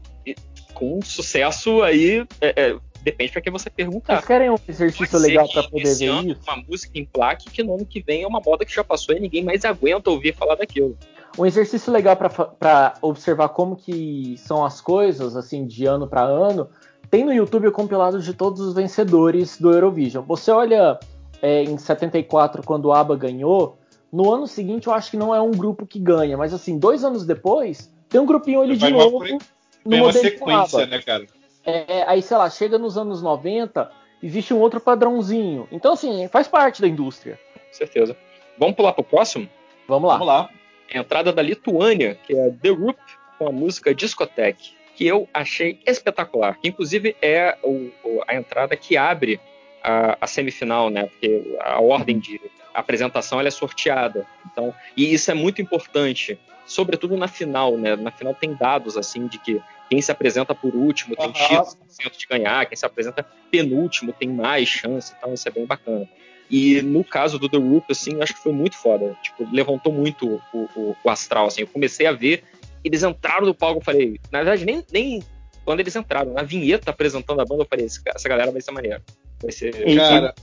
com 0.73 1.01
sucesso 1.01 1.81
aí, 1.81 2.25
é, 2.41 2.69
é, 2.69 2.77
depende 3.01 3.31
para 3.31 3.41
quem 3.41 3.51
você 3.51 3.69
perguntar. 3.69 4.15
Vocês 4.15 4.25
querem 4.25 4.49
um 4.49 4.57
exercício 4.67 5.17
legal 5.19 5.47
para 5.47 5.63
poder 5.63 5.95
ver 5.95 6.25
isso? 6.25 6.39
Uma 6.45 6.57
música 6.67 6.99
em 6.99 7.05
plaque 7.05 7.49
que 7.49 7.63
no 7.63 7.75
ano 7.75 7.85
que 7.85 8.01
vem 8.01 8.23
é 8.23 8.27
uma 8.27 8.41
moda 8.45 8.65
que 8.65 8.73
já 8.73 8.83
passou 8.83 9.15
e 9.15 9.19
ninguém 9.19 9.43
mais 9.43 9.63
aguenta 9.63 10.09
ouvir 10.09 10.35
falar 10.35 10.55
daquilo. 10.55 10.97
Um 11.37 11.45
exercício 11.45 11.93
legal 11.93 12.17
para 12.17 12.93
observar 13.01 13.49
como 13.49 13.77
que 13.77 14.35
são 14.37 14.65
as 14.65 14.81
coisas, 14.81 15.37
assim, 15.37 15.65
de 15.65 15.85
ano 15.85 16.07
para 16.07 16.21
ano, 16.21 16.69
tem 17.09 17.23
no 17.23 17.33
YouTube 17.33 17.67
o 17.67 17.71
compilado 17.71 18.21
de 18.21 18.33
todos 18.33 18.59
os 18.59 18.73
vencedores 18.73 19.57
do 19.57 19.71
Eurovision. 19.71 20.25
Você 20.25 20.51
olha 20.51 20.99
é, 21.41 21.63
em 21.63 21.77
74, 21.77 22.61
quando 22.63 22.85
o 22.85 22.93
ABBA 22.93 23.15
ganhou, 23.15 23.77
no 24.11 24.31
ano 24.33 24.47
seguinte 24.47 24.87
eu 24.87 24.93
acho 24.93 25.11
que 25.11 25.17
não 25.17 25.33
é 25.33 25.41
um 25.41 25.51
grupo 25.51 25.85
que 25.85 25.99
ganha, 25.99 26.37
mas 26.37 26.53
assim, 26.53 26.77
dois 26.77 27.03
anos 27.03 27.25
depois, 27.25 27.91
tem 28.09 28.19
um 28.19 28.25
grupinho 28.25 28.61
ali 28.61 28.75
de 28.75 28.89
novo. 28.89 29.17
Uma, 29.17 29.37
no 29.85 30.03
uma 30.03 30.13
sequência, 30.13 30.85
né, 30.85 31.01
cara? 31.01 31.25
É, 31.65 32.03
aí, 32.07 32.21
sei 32.21 32.37
lá, 32.37 32.49
chega 32.49 32.77
nos 32.77 32.97
anos 32.97 33.21
90, 33.21 33.91
existe 34.23 34.53
um 34.53 34.59
outro 34.59 34.79
padrãozinho. 34.79 35.67
Então, 35.71 35.93
assim, 35.93 36.27
faz 36.27 36.47
parte 36.47 36.81
da 36.81 36.87
indústria. 36.87 37.39
Com 37.53 37.73
certeza. 37.73 38.17
Vamos 38.57 38.75
pular 38.75 38.93
pro 38.93 39.03
próximo? 39.03 39.47
Vamos 39.87 40.07
lá. 40.07 40.17
Vamos 40.17 40.27
lá. 40.27 40.49
entrada 40.93 41.31
da 41.31 41.41
Lituânia, 41.41 42.15
que 42.25 42.35
é 42.35 42.49
The 42.49 42.69
Roop, 42.69 42.99
com 43.37 43.47
a 43.47 43.51
música 43.51 43.93
Discotheque, 43.93 44.73
que 44.95 45.07
eu 45.07 45.27
achei 45.33 45.79
espetacular. 45.85 46.59
Que, 46.59 46.69
inclusive, 46.69 47.15
é 47.21 47.57
o, 47.63 47.89
a 48.27 48.35
entrada 48.35 48.75
que 48.75 48.97
abre 48.97 49.39
a, 49.83 50.17
a, 50.19 50.27
semifinal, 50.27 50.89
né? 50.89 51.07
Porque 51.07 51.57
a 51.61 51.79
ordem 51.79 52.19
de 52.19 52.39
apresentação 52.73 53.39
ela 53.39 53.47
é 53.47 53.51
sorteada. 53.51 54.25
Então, 54.51 54.73
e 54.95 55.13
isso 55.13 55.29
é 55.31 55.33
muito 55.33 55.61
importante 55.61 56.39
sobretudo 56.69 57.17
na 57.17 57.27
final, 57.27 57.75
né? 57.77 57.95
Na 57.95 58.11
final 58.11 58.33
tem 58.33 58.53
dados 58.53 58.95
assim 58.95 59.27
de 59.27 59.39
que 59.39 59.61
quem 59.89 60.01
se 60.01 60.11
apresenta 60.11 60.53
por 60.53 60.75
último 60.75 61.15
tem 61.15 61.33
X% 61.33 62.17
de 62.17 62.27
ganhar, 62.27 62.65
quem 62.67 62.77
se 62.77 62.85
apresenta 62.85 63.25
penúltimo 63.49 64.13
tem 64.13 64.29
mais 64.29 64.69
chance, 64.69 65.13
então 65.17 65.33
isso 65.33 65.47
é 65.47 65.51
bem 65.51 65.65
bacana. 65.65 66.07
E 66.49 66.81
no 66.81 67.03
caso 67.03 67.37
do 67.39 67.49
The 67.49 67.57
Roop, 67.57 67.91
assim, 67.91 68.13
eu 68.13 68.23
acho 68.23 68.35
que 68.35 68.41
foi 68.41 68.51
muito 68.51 68.75
foda. 68.75 69.15
Tipo, 69.21 69.47
levantou 69.51 69.91
muito 69.91 70.41
o, 70.53 70.57
o, 70.75 70.95
o, 71.03 71.09
astral, 71.09 71.47
assim. 71.47 71.61
Eu 71.61 71.67
comecei 71.67 72.07
a 72.07 72.11
ver, 72.11 72.43
eles 72.83 73.03
entraram 73.03 73.45
no 73.45 73.53
palco, 73.53 73.79
eu 73.79 73.83
falei, 73.83 74.19
na 74.31 74.39
verdade, 74.39 74.65
nem, 74.65 74.83
nem 74.91 75.23
quando 75.63 75.79
eles 75.79 75.95
entraram, 75.95 76.33
na 76.33 76.41
vinheta 76.41 76.89
apresentando 76.89 77.39
a 77.39 77.45
banda, 77.45 77.63
eu 77.63 77.67
falei, 77.67 77.85
essa 77.85 78.29
galera 78.29 78.51
vai 78.51 78.61
ser 78.61 78.71
maneira. 78.71 79.01
Vai 79.41 79.51
ser. 79.51 79.73
Cara, 79.95 80.33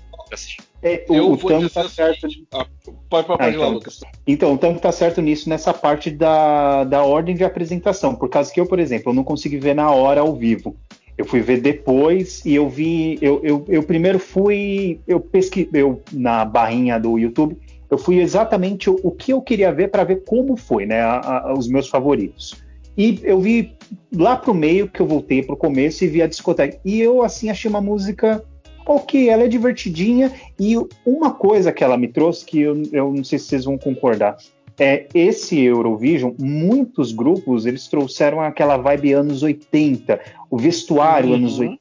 é, 0.82 1.04
o, 1.08 1.14
eu 1.14 1.32
o 1.32 1.36
Tango 1.36 1.70
tá 1.70 1.88
certo. 1.88 2.26
Assim, 2.26 2.46
ah, 2.52 2.66
pode, 3.08 3.26
pode, 3.26 3.42
ah, 3.42 3.50
então, 3.50 3.70
Lucas. 3.70 4.00
Então, 4.26 4.54
o 4.54 4.58
Tango 4.58 4.78
tá 4.78 4.92
certo 4.92 5.20
nisso, 5.20 5.48
nessa 5.48 5.72
parte 5.72 6.10
da, 6.10 6.84
da 6.84 7.02
ordem 7.02 7.34
de 7.34 7.44
apresentação. 7.44 8.14
Por 8.14 8.28
causa 8.28 8.52
que 8.52 8.60
eu, 8.60 8.66
por 8.66 8.78
exemplo, 8.78 9.10
eu 9.10 9.14
não 9.14 9.24
consegui 9.24 9.58
ver 9.58 9.74
na 9.74 9.90
hora 9.90 10.20
ao 10.20 10.34
vivo. 10.34 10.76
Eu 11.16 11.24
fui 11.24 11.40
ver 11.40 11.60
depois 11.60 12.44
e 12.44 12.54
eu 12.54 12.68
vi. 12.68 13.18
Eu, 13.22 13.40
eu, 13.42 13.64
eu 13.68 13.82
primeiro 13.82 14.18
fui. 14.18 15.00
Eu 15.06 15.18
pesquisei 15.18 15.82
eu, 15.82 16.02
na 16.12 16.44
barrinha 16.44 17.00
do 17.00 17.18
YouTube. 17.18 17.56
Eu 17.88 17.96
fui 17.96 18.20
exatamente 18.20 18.90
o, 18.90 18.98
o 19.02 19.10
que 19.10 19.32
eu 19.32 19.40
queria 19.40 19.72
ver 19.72 19.88
para 19.88 20.04
ver 20.04 20.24
como 20.24 20.56
foi, 20.56 20.84
né? 20.84 21.00
A, 21.00 21.48
a, 21.48 21.54
os 21.54 21.68
meus 21.68 21.88
favoritos. 21.88 22.54
E 22.98 23.20
eu 23.22 23.40
vi 23.40 23.74
lá 24.14 24.36
pro 24.36 24.54
meio 24.54 24.88
que 24.88 25.00
eu 25.00 25.06
voltei 25.06 25.42
pro 25.42 25.56
começo 25.56 26.04
e 26.04 26.08
vi 26.08 26.22
a 26.22 26.26
discoteca. 26.26 26.78
E 26.84 27.00
eu, 27.00 27.22
assim, 27.22 27.48
achei 27.48 27.68
uma 27.68 27.80
música 27.80 28.42
ok, 28.86 29.28
ela 29.28 29.42
é 29.42 29.48
divertidinha 29.48 30.32
e 30.58 30.76
uma 31.04 31.32
coisa 31.32 31.72
que 31.72 31.82
ela 31.82 31.96
me 31.96 32.08
trouxe 32.08 32.44
que 32.44 32.60
eu, 32.60 32.82
eu 32.92 33.12
não 33.12 33.24
sei 33.24 33.38
se 33.38 33.46
vocês 33.46 33.64
vão 33.64 33.76
concordar. 33.76 34.36
é, 34.78 35.06
esse 35.14 35.58
Eurovision, 35.60 36.32
muitos 36.38 37.12
grupos 37.12 37.66
eles 37.66 37.88
trouxeram 37.88 38.40
aquela 38.40 38.76
vibe 38.76 39.12
anos 39.12 39.42
80, 39.42 40.20
o 40.50 40.56
vestuário 40.56 41.30
uhum. 41.30 41.36
anos 41.36 41.58
80. 41.58 41.80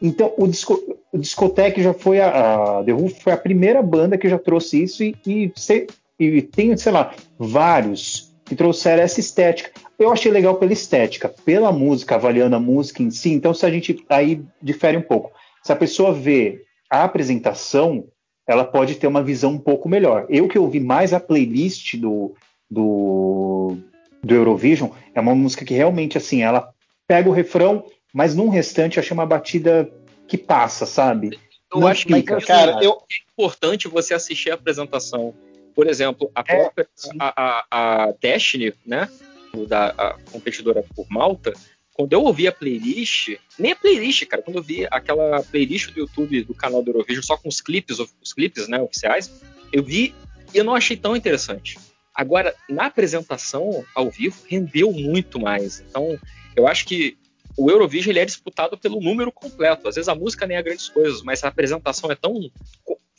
Então, 0.00 0.32
o, 0.36 0.48
disco, 0.48 0.82
o 1.12 1.18
Discotec 1.18 1.80
já 1.80 1.94
foi 1.94 2.20
a, 2.20 2.78
a 2.78 2.84
The 2.84 2.92
Who 2.92 3.08
foi 3.08 3.32
a 3.32 3.36
primeira 3.36 3.80
banda 3.82 4.18
que 4.18 4.28
já 4.28 4.38
trouxe 4.38 4.82
isso 4.82 5.04
e, 5.04 5.14
e, 5.24 5.52
e 6.18 6.42
tem, 6.42 6.76
sei 6.76 6.90
lá, 6.90 7.14
vários 7.38 8.32
que 8.44 8.56
trouxeram 8.56 9.02
essa 9.02 9.20
estética. 9.20 9.70
Eu 9.96 10.10
achei 10.10 10.32
legal 10.32 10.56
pela 10.56 10.72
estética, 10.72 11.32
pela 11.44 11.70
música, 11.70 12.16
avaliando 12.16 12.56
a 12.56 12.60
música 12.60 13.02
em 13.02 13.10
si. 13.10 13.30
Então, 13.30 13.54
se 13.54 13.64
a 13.64 13.70
gente 13.70 14.04
aí 14.08 14.42
difere 14.60 14.96
um 14.96 15.02
pouco. 15.02 15.30
Se 15.62 15.72
a 15.72 15.76
pessoa 15.76 16.12
vê 16.12 16.64
a 16.90 17.04
apresentação, 17.04 18.08
ela 18.46 18.64
pode 18.64 18.96
ter 18.96 19.06
uma 19.06 19.22
visão 19.22 19.52
um 19.52 19.58
pouco 19.58 19.88
melhor. 19.88 20.26
Eu 20.28 20.48
que 20.48 20.58
ouvi 20.58 20.80
mais 20.80 21.12
a 21.12 21.20
playlist 21.20 21.96
do, 21.96 22.34
do, 22.70 23.76
do 24.22 24.34
Eurovision, 24.34 24.90
é 25.14 25.20
uma 25.20 25.34
música 25.34 25.64
que 25.64 25.74
realmente, 25.74 26.18
assim, 26.18 26.42
ela 26.42 26.72
pega 27.06 27.28
o 27.28 27.32
refrão, 27.32 27.84
mas 28.12 28.34
num 28.34 28.48
restante 28.48 28.98
achei 28.98 29.14
uma 29.14 29.26
batida 29.26 29.90
que 30.26 30.36
passa, 30.36 30.84
sabe? 30.86 31.38
Eu 31.72 31.80
Não 31.80 31.86
acho 31.86 32.06
que, 32.06 32.22
cara, 32.22 32.78
eu... 32.82 32.92
é 32.92 33.14
importante 33.32 33.88
você 33.88 34.12
assistir 34.12 34.50
a 34.50 34.54
apresentação. 34.54 35.34
Por 35.74 35.86
exemplo, 35.86 36.30
a 36.34 36.40
é, 36.40 36.56
própria 36.56 36.82
é, 36.82 37.08
a, 37.18 37.64
a, 37.70 38.06
a 38.06 38.12
Destiny, 38.20 38.74
né, 38.86 39.08
da 39.66 39.88
a 39.88 40.18
competidora 40.30 40.84
por 40.94 41.06
Malta, 41.08 41.52
quando 41.94 42.12
eu 42.12 42.22
ouvi 42.22 42.46
a 42.46 42.52
playlist, 42.52 43.36
nem 43.58 43.72
a 43.72 43.76
playlist, 43.76 44.26
cara, 44.26 44.42
quando 44.42 44.56
eu 44.56 44.62
vi 44.62 44.86
aquela 44.90 45.42
playlist 45.42 45.90
do 45.90 46.00
YouTube 46.00 46.42
do 46.44 46.54
canal 46.54 46.82
do 46.82 46.90
Eurovision 46.90 47.22
só 47.22 47.36
com 47.36 47.48
os 47.48 47.60
clipes, 47.60 47.98
os 47.98 48.32
clipes, 48.32 48.66
né, 48.66 48.80
oficiais, 48.80 49.30
eu 49.72 49.82
vi 49.82 50.14
e 50.54 50.58
eu 50.58 50.64
não 50.64 50.74
achei 50.74 50.96
tão 50.96 51.14
interessante. 51.14 51.78
Agora, 52.14 52.54
na 52.68 52.86
apresentação 52.86 53.84
ao 53.94 54.10
vivo, 54.10 54.36
rendeu 54.46 54.92
muito 54.92 55.40
mais. 55.40 55.80
Então, 55.80 56.18
eu 56.54 56.66
acho 56.66 56.86
que 56.86 57.16
o 57.56 57.70
Eurovision 57.70 58.10
ele 58.10 58.20
é 58.20 58.24
disputado 58.24 58.76
pelo 58.76 59.00
número 59.00 59.32
completo. 59.32 59.88
Às 59.88 59.94
vezes 59.94 60.08
a 60.08 60.14
música 60.14 60.46
nem 60.46 60.56
é 60.56 60.62
grandes 60.62 60.88
coisas, 60.88 61.22
mas 61.22 61.42
a 61.42 61.48
apresentação 61.48 62.10
é 62.10 62.14
tão 62.14 62.50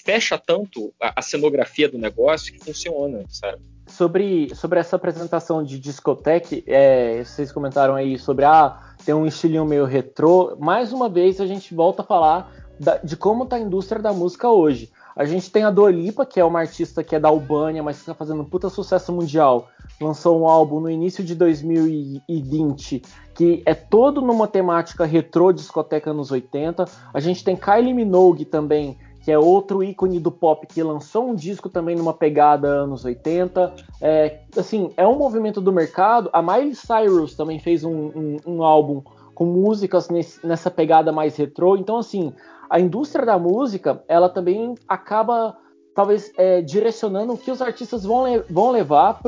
fecha 0.03 0.37
tanto 0.37 0.93
a, 1.01 1.19
a 1.19 1.21
cenografia 1.21 1.89
do 1.89 1.97
negócio 1.97 2.53
que 2.53 2.63
funciona, 2.63 3.23
sabe? 3.29 3.61
Sobre, 3.87 4.53
sobre 4.55 4.79
essa 4.79 4.95
apresentação 4.95 5.63
de 5.63 5.77
discoteca, 5.79 6.55
é, 6.65 7.23
vocês 7.23 7.51
comentaram 7.51 7.95
aí 7.95 8.17
sobre 8.17 8.45
ah, 8.45 8.95
tem 9.05 9.13
um 9.13 9.25
estilinho 9.25 9.65
meio 9.65 9.85
retrô. 9.85 10.55
Mais 10.59 10.93
uma 10.93 11.09
vez 11.09 11.39
a 11.39 11.45
gente 11.45 11.73
volta 11.73 12.01
a 12.01 12.05
falar 12.05 12.51
da, 12.79 12.97
de 12.97 13.15
como 13.15 13.43
está 13.43 13.57
a 13.57 13.59
indústria 13.59 14.01
da 14.01 14.13
música 14.13 14.49
hoje. 14.49 14.89
A 15.15 15.25
gente 15.25 15.51
tem 15.51 15.63
a 15.63 15.69
Dua 15.69 15.91
Lipa, 15.91 16.25
que 16.25 16.39
é 16.39 16.45
uma 16.45 16.59
artista 16.59 17.03
que 17.03 17.15
é 17.15 17.19
da 17.19 17.29
Albânia, 17.29 17.83
mas 17.83 17.97
que 17.97 18.01
está 18.01 18.15
fazendo 18.15 18.41
um 18.41 18.45
puta 18.45 18.67
sucesso 18.67 19.13
mundial. 19.13 19.67
Lançou 20.01 20.41
um 20.41 20.47
álbum 20.47 20.79
no 20.79 20.89
início 20.89 21.23
de 21.23 21.35
2020 21.35 23.03
que 23.33 23.63
é 23.65 23.73
todo 23.73 24.21
numa 24.21 24.47
temática 24.47 25.05
retrô 25.05 25.51
discoteca 25.51 26.11
anos 26.11 26.31
80. 26.31 26.85
A 27.13 27.19
gente 27.19 27.43
tem 27.43 27.55
Kylie 27.55 27.93
Minogue 27.93 28.45
também, 28.45 28.97
que 29.23 29.31
é 29.31 29.39
outro 29.39 29.81
ícone 29.81 30.19
do 30.19 30.29
pop 30.29 30.67
que 30.67 30.83
lançou 30.83 31.29
um 31.29 31.33
disco 31.33 31.69
também 31.69 31.95
numa 31.95 32.13
pegada 32.13 32.67
anos 32.67 33.05
80. 33.05 33.73
É, 34.01 34.39
assim, 34.57 34.91
é 34.97 35.07
um 35.07 35.17
movimento 35.17 35.61
do 35.61 35.71
mercado. 35.71 36.29
A 36.33 36.41
Miley 36.41 36.75
Cyrus 36.75 37.33
também 37.33 37.57
fez 37.57 37.85
um, 37.85 38.11
um, 38.13 38.37
um 38.45 38.63
álbum 38.63 39.01
com 39.33 39.45
músicas 39.45 40.09
nesse, 40.09 40.45
nessa 40.45 40.69
pegada 40.69 41.13
mais 41.13 41.37
retrô. 41.37 41.77
Então, 41.77 41.97
assim, 41.97 42.33
a 42.69 42.81
indústria 42.81 43.25
da 43.25 43.39
música, 43.39 44.03
ela 44.09 44.27
também 44.27 44.75
acaba 44.89 45.57
talvez 45.95 46.33
é, 46.37 46.61
direcionando 46.61 47.31
o 47.31 47.37
que 47.37 47.49
os 47.49 47.61
artistas 47.61 48.03
vão, 48.03 48.25
le 48.27 48.39
vão 48.49 48.71
levar 48.71 49.21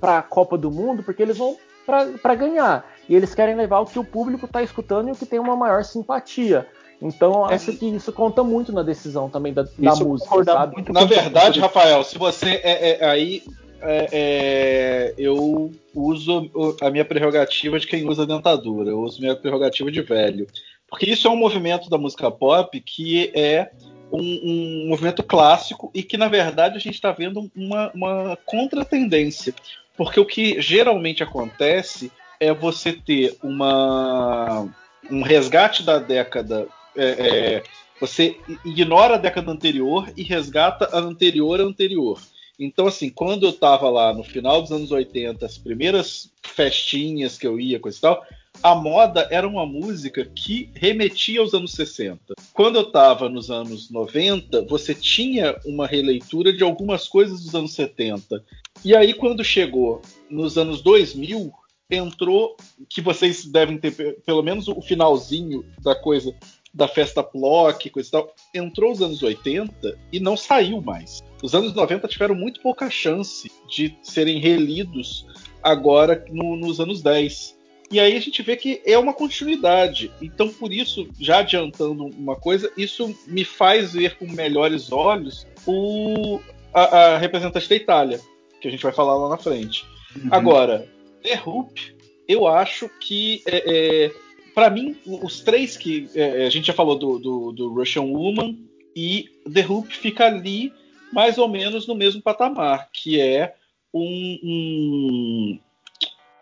para 0.00 0.18
a 0.18 0.22
Copa 0.22 0.56
do 0.56 0.70
Mundo, 0.70 1.02
porque 1.02 1.22
eles 1.22 1.36
vão 1.36 1.56
para 1.84 2.34
ganhar. 2.36 2.86
E 3.08 3.14
eles 3.16 3.34
querem 3.34 3.56
levar 3.56 3.80
o 3.80 3.86
que 3.86 3.98
o 3.98 4.04
público 4.04 4.46
está 4.46 4.62
escutando 4.62 5.08
e 5.08 5.12
o 5.12 5.16
que 5.16 5.26
tem 5.26 5.40
uma 5.40 5.56
maior 5.56 5.82
simpatia. 5.82 6.68
Então, 7.02 7.50
é. 7.50 7.54
acho 7.54 7.72
que 7.72 7.86
isso 7.86 8.12
conta 8.12 8.44
muito 8.44 8.72
na 8.72 8.82
decisão 8.82 9.28
também 9.28 9.52
da, 9.52 9.64
da 9.76 9.96
música, 9.96 10.44
sabe? 10.44 10.76
Muito 10.76 10.92
na 10.92 11.04
verdade, 11.04 11.58
Rafael, 11.58 12.04
se 12.04 12.16
você 12.16 12.60
é, 12.62 13.00
é 13.00 13.04
aí 13.04 13.42
é, 13.80 14.08
é, 14.12 15.14
eu 15.18 15.72
uso 15.92 16.48
a 16.80 16.90
minha 16.90 17.04
prerrogativa 17.04 17.80
de 17.80 17.88
quem 17.88 18.08
usa 18.08 18.24
dentadura, 18.24 18.90
eu 18.90 19.00
uso 19.00 19.20
minha 19.20 19.34
prerrogativa 19.34 19.90
de 19.90 20.00
velho. 20.00 20.46
Porque 20.88 21.10
isso 21.10 21.26
é 21.26 21.30
um 21.30 21.36
movimento 21.36 21.90
da 21.90 21.98
música 21.98 22.30
pop 22.30 22.80
que 22.80 23.32
é 23.34 23.72
um, 24.12 24.20
um 24.20 24.88
movimento 24.88 25.24
clássico 25.24 25.90
e 25.92 26.04
que, 26.04 26.16
na 26.16 26.28
verdade, 26.28 26.76
a 26.76 26.80
gente 26.80 26.94
está 26.94 27.10
vendo 27.10 27.50
uma, 27.56 27.90
uma 27.92 28.38
contratendência. 28.46 29.52
Porque 29.96 30.20
o 30.20 30.26
que 30.26 30.60
geralmente 30.60 31.22
acontece 31.22 32.12
é 32.38 32.52
você 32.52 32.92
ter 32.92 33.36
uma, 33.42 34.68
um 35.10 35.22
resgate 35.22 35.82
da 35.82 35.98
década 35.98 36.68
é, 36.96 37.04
é, 37.04 37.62
você 38.00 38.36
ignora 38.64 39.14
a 39.14 39.18
década 39.18 39.50
anterior 39.50 40.12
e 40.16 40.22
resgata 40.22 40.88
a 40.92 40.98
anterior 40.98 41.60
à 41.60 41.64
anterior. 41.64 42.20
Então, 42.58 42.86
assim, 42.86 43.08
quando 43.08 43.44
eu 43.44 43.50
estava 43.50 43.88
lá 43.88 44.12
no 44.14 44.22
final 44.22 44.60
dos 44.60 44.70
anos 44.70 44.90
80, 44.90 45.44
as 45.44 45.58
primeiras 45.58 46.30
festinhas 46.42 47.38
que 47.38 47.46
eu 47.46 47.58
ia, 47.58 47.80
coisa 47.80 47.98
e 47.98 48.00
tal, 48.00 48.24
a 48.62 48.74
moda 48.74 49.26
era 49.30 49.48
uma 49.48 49.66
música 49.66 50.24
que 50.24 50.70
remetia 50.74 51.40
aos 51.40 51.54
anos 51.54 51.72
60. 51.72 52.34
Quando 52.52 52.76
eu 52.76 52.82
estava 52.82 53.28
nos 53.28 53.50
anos 53.50 53.90
90, 53.90 54.62
você 54.66 54.94
tinha 54.94 55.58
uma 55.64 55.86
releitura 55.86 56.52
de 56.52 56.62
algumas 56.62 57.08
coisas 57.08 57.42
dos 57.42 57.54
anos 57.54 57.72
70. 57.72 58.44
E 58.84 58.94
aí, 58.94 59.14
quando 59.14 59.42
chegou 59.42 60.02
nos 60.30 60.58
anos 60.58 60.82
2000, 60.82 61.52
entrou, 61.90 62.56
que 62.88 63.00
vocês 63.00 63.44
devem 63.44 63.78
ter 63.78 64.20
pelo 64.24 64.42
menos 64.42 64.68
o 64.68 64.80
finalzinho 64.80 65.64
da 65.82 65.94
coisa 65.94 66.34
da 66.72 66.88
festa 66.88 67.22
Plock, 67.22 67.90
coisa 67.90 68.08
e 68.08 68.12
tal, 68.12 68.34
entrou 68.54 68.92
os 68.92 69.02
anos 69.02 69.22
80 69.22 69.98
e 70.12 70.18
não 70.18 70.36
saiu 70.36 70.80
mais. 70.80 71.22
Os 71.42 71.54
anos 71.54 71.74
90 71.74 72.08
tiveram 72.08 72.34
muito 72.34 72.60
pouca 72.60 72.88
chance 72.88 73.50
de 73.68 73.96
serem 74.02 74.38
relidos 74.38 75.26
agora 75.62 76.24
no, 76.30 76.56
nos 76.56 76.80
anos 76.80 77.02
10. 77.02 77.58
E 77.90 78.00
aí 78.00 78.16
a 78.16 78.20
gente 78.20 78.40
vê 78.42 78.56
que 78.56 78.80
é 78.86 78.96
uma 78.96 79.12
continuidade. 79.12 80.10
Então, 80.22 80.48
por 80.48 80.72
isso, 80.72 81.06
já 81.20 81.40
adiantando 81.40 82.06
uma 82.06 82.36
coisa, 82.36 82.72
isso 82.74 83.14
me 83.26 83.44
faz 83.44 83.92
ver 83.92 84.16
com 84.16 84.26
melhores 84.26 84.90
olhos 84.90 85.46
o, 85.66 86.40
a, 86.72 86.82
a 86.82 87.18
representante 87.18 87.68
da 87.68 87.76
Itália, 87.76 88.20
que 88.60 88.68
a 88.68 88.70
gente 88.70 88.82
vai 88.82 88.92
falar 88.92 89.16
lá 89.18 89.28
na 89.28 89.36
frente. 89.36 89.84
Uhum. 90.16 90.28
Agora, 90.30 90.88
The 91.22 91.42
Hoop, 91.44 91.94
eu 92.26 92.46
acho 92.46 92.88
que 93.00 93.42
é, 93.46 94.06
é, 94.06 94.12
para 94.54 94.70
mim, 94.70 94.96
os 95.06 95.40
três 95.40 95.76
que. 95.76 96.08
É, 96.14 96.46
a 96.46 96.50
gente 96.50 96.66
já 96.66 96.72
falou 96.72 96.98
do, 96.98 97.18
do, 97.18 97.52
do, 97.52 97.74
Russian 97.74 98.02
Woman 98.02 98.58
e 98.94 99.30
The 99.52 99.66
Hoop 99.66 99.96
fica 99.96 100.26
ali 100.26 100.72
mais 101.12 101.38
ou 101.38 101.48
menos 101.48 101.86
no 101.86 101.94
mesmo 101.94 102.22
patamar, 102.22 102.88
que 102.92 103.20
é 103.20 103.54
um. 103.92 104.38
um 104.42 105.58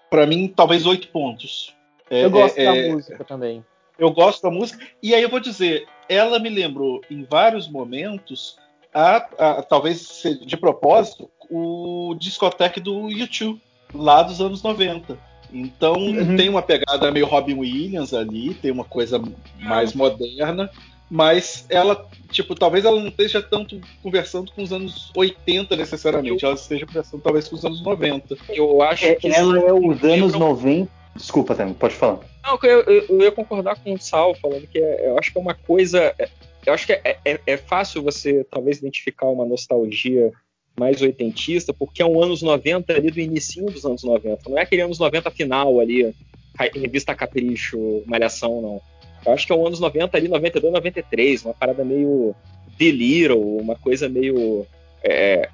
para 0.09 0.27
mim, 0.27 0.49
talvez 0.49 0.87
oito 0.87 1.09
pontos. 1.09 1.75
É, 2.11 2.25
eu 2.25 2.31
gosto 2.31 2.59
é, 2.59 2.65
da 2.65 2.77
é, 2.77 2.93
música 2.93 3.25
também. 3.25 3.65
Eu 3.99 4.11
gosto 4.11 4.43
da 4.43 4.51
música. 4.51 4.85
E 5.01 5.15
aí 5.15 5.23
eu 5.23 5.29
vou 5.29 5.39
dizer, 5.39 5.87
ela 6.09 6.41
me 6.41 6.49
lembrou 6.49 7.01
em 7.09 7.23
vários 7.23 7.69
momentos, 7.69 8.59
a, 8.93 9.17
a 9.17 9.63
talvez 9.63 10.23
de 10.45 10.57
propósito, 10.57 11.31
o 11.49 12.17
discoteque 12.19 12.81
do 12.81 13.09
YouTube, 13.09 13.61
lá 13.95 14.23
dos 14.23 14.41
anos 14.41 14.63
90 14.63 15.30
então 15.53 15.95
uhum. 15.95 16.37
tem 16.37 16.49
uma 16.49 16.63
pegada 16.63 17.11
meio 17.11 17.27
Robin 17.27 17.55
Williams 17.55 18.15
ali, 18.15 18.55
tem 18.55 18.71
uma 18.71 18.85
coisa 18.85 19.23
mais 19.59 19.93
moderna, 19.93 20.71
mas 21.11 21.67
ela, 21.69 22.09
tipo, 22.31 22.55
talvez 22.55 22.85
ela 22.85 23.01
não 23.01 23.09
esteja 23.09 23.43
tanto 23.43 23.81
conversando 24.03 24.53
com 24.53 24.63
os 24.63 24.73
anos 24.73 25.11
80 25.17 25.75
necessariamente, 25.77 26.45
ela 26.45 26.55
esteja 26.55 26.87
conversando 26.87 27.21
talvez 27.21 27.49
com 27.49 27.57
os 27.57 27.65
anos 27.65 27.83
90. 27.83 28.37
Eu 28.51 28.81
acho 28.81 29.07
é, 29.07 29.15
que 29.17 29.27
ela 29.27 29.59
é 29.59 29.73
os 29.73 30.03
anos 30.05 30.35
90. 30.35 30.91
Desculpa, 31.17 31.55
Temo, 31.57 31.75
pode 31.75 31.95
falar. 31.95 32.21
Não, 32.45 32.59
eu, 32.63 32.81
eu, 32.83 33.07
eu, 33.09 33.21
ia 33.21 33.33
concordar 33.33 33.77
com 33.83 33.93
o 33.93 33.99
Sal 33.99 34.35
falando 34.37 34.67
que 34.69 34.79
é, 34.79 35.09
eu 35.09 35.19
acho 35.19 35.33
que 35.33 35.39
é 35.39 35.41
uma 35.41 35.55
coisa. 35.55 36.15
É, 36.19 36.29
eu 36.65 36.73
acho 36.73 36.87
que 36.87 36.93
é, 36.93 37.19
é, 37.25 37.41
é 37.45 37.57
fácil 37.57 38.03
você 38.03 38.45
talvez 38.45 38.79
identificar 38.79 39.27
uma 39.27 39.45
nostalgia 39.45 40.33
mais 40.81 41.03
oitentista, 41.03 41.75
porque 41.75 42.01
é 42.01 42.07
um 42.07 42.23
anos 42.23 42.41
90 42.41 42.91
ali 42.95 43.11
do 43.11 43.21
início 43.21 43.67
dos 43.67 43.85
anos 43.85 44.03
90. 44.03 44.49
Não 44.49 44.59
é 44.59 44.63
aquele 44.63 44.81
anos 44.81 44.99
90 44.99 45.31
final 45.31 45.79
ali, 45.79 46.15
revista 46.75 47.15
Capricho, 47.15 48.03
Malhação, 48.07 48.63
não. 48.63 48.81
Eu 49.27 49.33
acho 49.35 49.47
que 49.47 49.53
é 49.53 49.55
um 49.55 49.67
anos 49.67 49.79
90 49.79 50.17
ali, 50.17 50.27
92, 50.27 50.73
93, 50.73 51.45
uma 51.45 51.53
parada 51.53 51.85
meio 51.85 52.35
deliro, 52.79 53.39
uma 53.39 53.77
coisa 53.77 54.09
meio 54.09 54.67
é, 55.05 55.51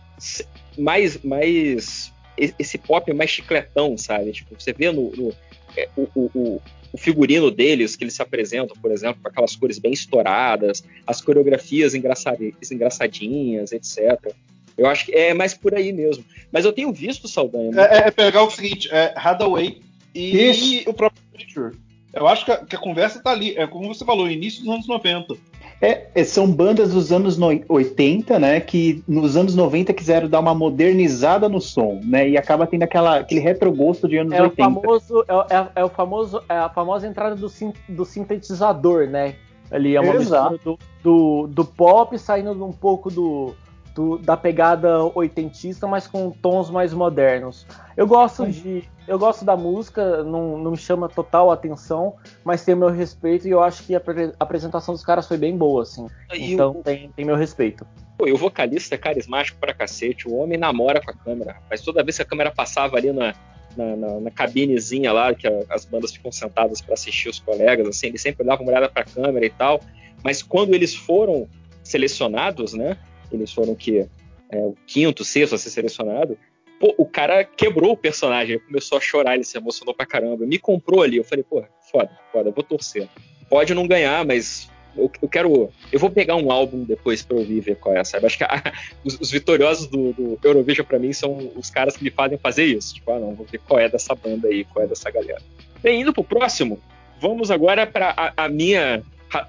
mais, 0.79 1.21
mais 1.25 2.13
esse 2.37 2.79
pop 2.79 3.13
mais 3.13 3.29
chicletão, 3.31 3.99
sabe? 3.99 4.31
Tipo, 4.31 4.55
você 4.57 4.73
vê 4.73 4.93
no, 4.93 5.11
no 5.11 5.35
é, 5.77 5.89
o, 5.97 6.09
o, 6.15 6.63
o, 6.93 6.97
figurino 6.97 7.51
deles 7.51 7.97
que 7.97 8.05
eles 8.05 8.15
se 8.15 8.23
apresentam, 8.23 8.77
por 8.81 8.93
exemplo, 8.93 9.21
com 9.21 9.29
aquelas 9.29 9.57
cores 9.57 9.81
bem 9.81 9.93
estouradas, 9.93 10.85
as 11.05 11.21
coreografias 11.21 11.95
engraçadinhas, 11.95 13.73
etc. 13.73 14.33
Eu 14.77 14.87
acho 14.87 15.07
que 15.07 15.13
é 15.13 15.33
mais 15.33 15.55
por 15.55 15.75
aí 15.75 15.93
mesmo. 15.93 16.25
Mas 16.53 16.65
eu 16.65 16.73
tenho 16.73 16.93
visto 16.93 17.29
Saldanha. 17.29 17.73
É, 17.81 18.09
é, 18.09 18.11
pegar 18.11 18.43
o 18.43 18.51
seguinte, 18.51 18.89
é 18.93 19.15
Hadaway 19.17 19.81
e 20.15 20.51
Isso. 20.51 20.91
o 20.91 20.95
próprio 20.95 21.23
Future. 21.33 21.77
Eu 22.13 22.27
acho 22.27 22.45
que 22.45 22.53
a, 22.53 22.57
que 22.59 22.77
a, 22.77 22.79
conversa 22.79 23.23
tá 23.23 23.31
ali. 23.31 23.57
É 23.57 23.67
como 23.67 23.93
você 23.93 24.05
falou, 24.05 24.31
início 24.31 24.65
dos 24.65 24.73
anos 24.73 24.89
90. 24.89 25.35
É, 25.83 26.07
é, 26.15 26.25
são 26.25 26.51
bandas 26.51 26.95
dos 26.95 27.13
anos 27.13 27.39
80, 27.69 28.39
né? 28.39 28.61
Que 28.61 29.05
nos 29.07 29.37
anos 29.37 29.55
90 29.55 29.93
quiseram 29.93 30.27
dar 30.27 30.41
uma 30.41 30.55
modernizada 30.55 31.49
no 31.49 31.61
som, 31.61 32.01
né? 32.03 32.31
E 32.31 32.39
acaba 32.39 32.67
tendo 32.67 32.85
aquela, 32.85 33.19
aquele 33.19 33.41
retrogosto 33.41 34.09
de 34.09 34.17
anos 34.17 34.33
é 34.33 34.43
80. 34.43 34.63
O 34.63 34.75
famoso, 34.75 35.25
é, 35.29 35.55
é, 35.55 35.69
é, 35.77 35.85
o 35.85 35.89
famoso, 35.91 36.43
é 36.49 36.55
a 36.55 36.71
famosa 36.71 37.07
entrada 37.07 37.37
do, 37.37 37.53
do 37.89 38.05
sintetizador, 38.07 39.07
né? 39.07 39.35
Ali 39.71 39.97
é 39.97 40.01
uma 40.01 40.15
Exato. 40.15 40.53
mistura 40.53 40.79
do, 41.03 41.47
do, 41.47 41.47
do 41.49 41.65
pop 41.65 42.19
saindo 42.19 42.65
um 42.65 42.73
pouco 42.73 43.11
do, 43.11 43.55
do, 43.97 44.19
da 44.19 44.37
pegada 44.37 45.03
oitentista, 45.15 45.87
mas 45.87 46.07
com 46.07 46.31
tons 46.31 46.69
mais 46.69 46.93
modernos. 46.93 47.67
Eu 47.97 48.07
gosto 48.07 48.47
de. 48.47 48.85
Eu 49.09 49.19
gosto 49.19 49.45
da 49.45 49.57
música, 49.57 50.23
não, 50.23 50.59
não 50.59 50.73
me 50.73 50.77
chama 50.77 51.09
total 51.09 51.51
atenção, 51.51 52.17
mas 52.45 52.65
tem 52.65 52.75
meu 52.75 52.89
respeito 52.89 53.49
e 53.49 53.53
eu 53.53 53.63
acho 53.63 53.85
que 53.85 53.95
a, 53.95 53.99
a 53.99 54.45
apresentação 54.45 54.93
dos 54.93 55.05
caras 55.05 55.27
foi 55.27 55.39
bem 55.39 55.57
boa, 55.57 55.83
assim. 55.83 56.09
E 56.35 56.53
então 56.53 56.73
o... 56.73 56.83
tem, 56.83 57.11
tem 57.17 57.25
meu 57.25 57.37
respeito. 57.37 57.87
Pô, 58.19 58.27
e 58.27 58.33
o 58.33 58.37
vocalista 58.37 58.97
é 58.97 58.99
carismático 58.99 59.59
pra 59.59 59.73
cacete, 59.73 60.29
o 60.29 60.35
homem 60.35 60.59
namora 60.59 61.01
com 61.01 61.11
a 61.11 61.15
câmera, 61.15 61.57
mas 61.71 61.81
toda 61.81 62.03
vez 62.03 62.17
que 62.17 62.23
a 62.23 62.27
câmera 62.27 62.51
passava 62.51 62.97
ali 62.97 63.13
na, 63.13 63.33
na, 63.77 63.97
na, 63.97 64.21
na 64.21 64.31
cabinezinha 64.31 65.13
lá, 65.13 65.33
que 65.33 65.47
a, 65.47 65.53
as 65.71 65.85
bandas 65.85 66.13
ficam 66.13 66.33
sentadas 66.33 66.81
para 66.81 66.95
assistir 66.95 67.29
os 67.29 67.39
colegas, 67.39 67.87
assim, 67.87 68.09
ele 68.09 68.19
sempre 68.19 68.45
dava 68.45 68.61
uma 68.61 68.71
olhada 68.71 68.89
pra 68.89 69.05
câmera 69.05 69.47
e 69.47 69.51
tal, 69.51 69.81
mas 70.23 70.43
quando 70.43 70.75
eles 70.75 70.95
foram 70.95 71.49
selecionados, 71.85 72.75
né, 72.75 72.99
eles 73.35 73.53
foram 73.53 73.75
que 73.75 74.07
é, 74.51 74.59
o 74.59 74.77
quinto, 74.87 75.25
sexto 75.25 75.55
a 75.55 75.59
ser 75.59 75.71
selecionado. 75.71 76.39
Pô, 76.79 76.95
o 76.99 77.07
cara 77.07 77.43
quebrou 77.43 77.93
o 77.93 77.97
personagem, 77.97 78.59
começou 78.59 78.99
a 78.99 79.01
chorar, 79.01 79.35
ele 79.35 79.45
se 79.45 79.57
emocionou 79.57 79.95
pra 79.95 80.05
caramba. 80.05 80.47
Me 80.47 80.59
comprou 80.59 81.03
ali, 81.03 81.17
eu 81.17 81.25
falei, 81.25 81.43
pô, 81.43 81.65
foda, 81.91 82.11
foda, 82.31 82.51
vou 82.51 82.63
torcer. 82.63 83.09
Pode 83.49 83.73
não 83.73 83.87
ganhar, 83.87 84.25
mas 84.27 84.69
eu, 84.97 85.11
eu, 85.21 85.29
quero. 85.29 85.71
Eu 85.93 85.99
vou 85.99 86.11
pegar 86.11 86.37
um 86.37 86.51
álbum 86.51 86.85
depois 86.85 87.23
pra 87.23 87.37
ouvir 87.37 87.61
ver 87.61 87.77
qual 87.77 87.97
é, 87.97 88.03
sabe? 88.03 88.27
Acho 88.27 88.39
que 88.39 88.45
a, 88.45 88.73
os, 89.05 89.19
os, 89.21 89.31
vitoriosos 89.31 89.87
do, 89.87 90.13
do 90.13 90.39
Eurovision 90.43 90.87
pra 90.87 90.99
mim 90.99 91.13
são 91.13 91.53
os 91.55 91.71
caras 91.71 91.97
que 91.97 92.05
me 92.05 92.11
fazem 92.11 92.39
fazer 92.39 92.65
isso. 92.65 92.95
Tipo, 92.95 93.13
ah, 93.13 93.21
não, 93.21 93.35
vou 93.35 93.47
ver 93.47 93.61
qual 93.67 93.79
é 93.79 93.89
dessa 93.89 94.15
banda 94.15 94.49
aí, 94.49 94.65
qual 94.65 94.85
é 94.85 94.89
dessa 94.89 95.11
galera. 95.11 95.41
Bem, 95.83 96.01
indo 96.01 96.13
pro 96.13 96.25
próximo, 96.25 96.81
vamos 97.21 97.51
agora 97.51 97.87
pra 97.87 98.15
a, 98.17 98.45
a 98.45 98.49
minha 98.49 99.03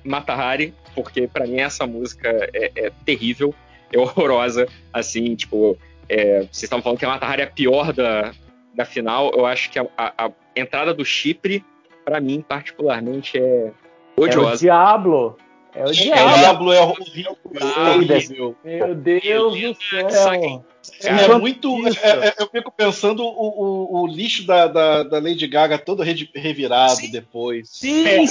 Mata 0.03 0.33
Hari, 0.33 0.73
porque 0.93 1.27
para 1.27 1.47
mim 1.47 1.59
essa 1.59 1.85
música 1.87 2.29
é, 2.53 2.71
é 2.75 2.91
terrível 3.05 3.53
é 3.91 3.99
horrorosa, 3.99 4.67
assim, 4.93 5.35
tipo, 5.35 5.77
é, 6.09 6.39
vocês 6.41 6.63
estavam 6.63 6.83
falando 6.83 6.99
que 6.99 7.05
a 7.05 7.09
Matahari 7.09 7.41
é 7.41 7.45
a 7.45 7.51
pior 7.51 7.93
da, 7.93 8.31
da 8.73 8.85
final, 8.85 9.31
eu 9.33 9.45
acho 9.45 9.69
que 9.69 9.79
a, 9.79 9.87
a, 9.97 10.25
a 10.25 10.31
entrada 10.55 10.93
do 10.93 11.05
Chipre, 11.05 11.63
para 12.05 12.19
mim, 12.19 12.43
particularmente, 12.47 13.37
é 13.37 13.71
odiosa. 14.15 14.51
É 14.51 14.55
o 14.55 14.57
Diablo. 14.57 15.37
É 15.73 15.85
o 15.85 15.91
Diablo. 15.91 16.31
O 16.31 16.39
Diablo 16.39 16.73
é 16.73 16.81
horrível. 16.81 17.37
Meu 18.63 18.95
Deus 18.95 19.59
do 19.59 19.75
céu. 19.81 20.63
É, 21.03 21.09
é 21.09 21.37
muito. 21.37 21.75
É, 22.01 22.27
é, 22.29 22.35
eu 22.39 22.47
fico 22.47 22.71
pensando 22.71 23.23
o, 23.23 23.29
o, 23.29 24.01
o 24.01 24.07
lixo 24.07 24.47
da, 24.47 24.67
da, 24.67 25.03
da, 25.03 25.19
Lady 25.19 25.45
Gaga 25.45 25.77
todo 25.77 26.01
revirado 26.01 26.95
Sim. 26.95 27.11
depois. 27.11 27.69
Sim, 27.69 28.07
é, 28.07 28.25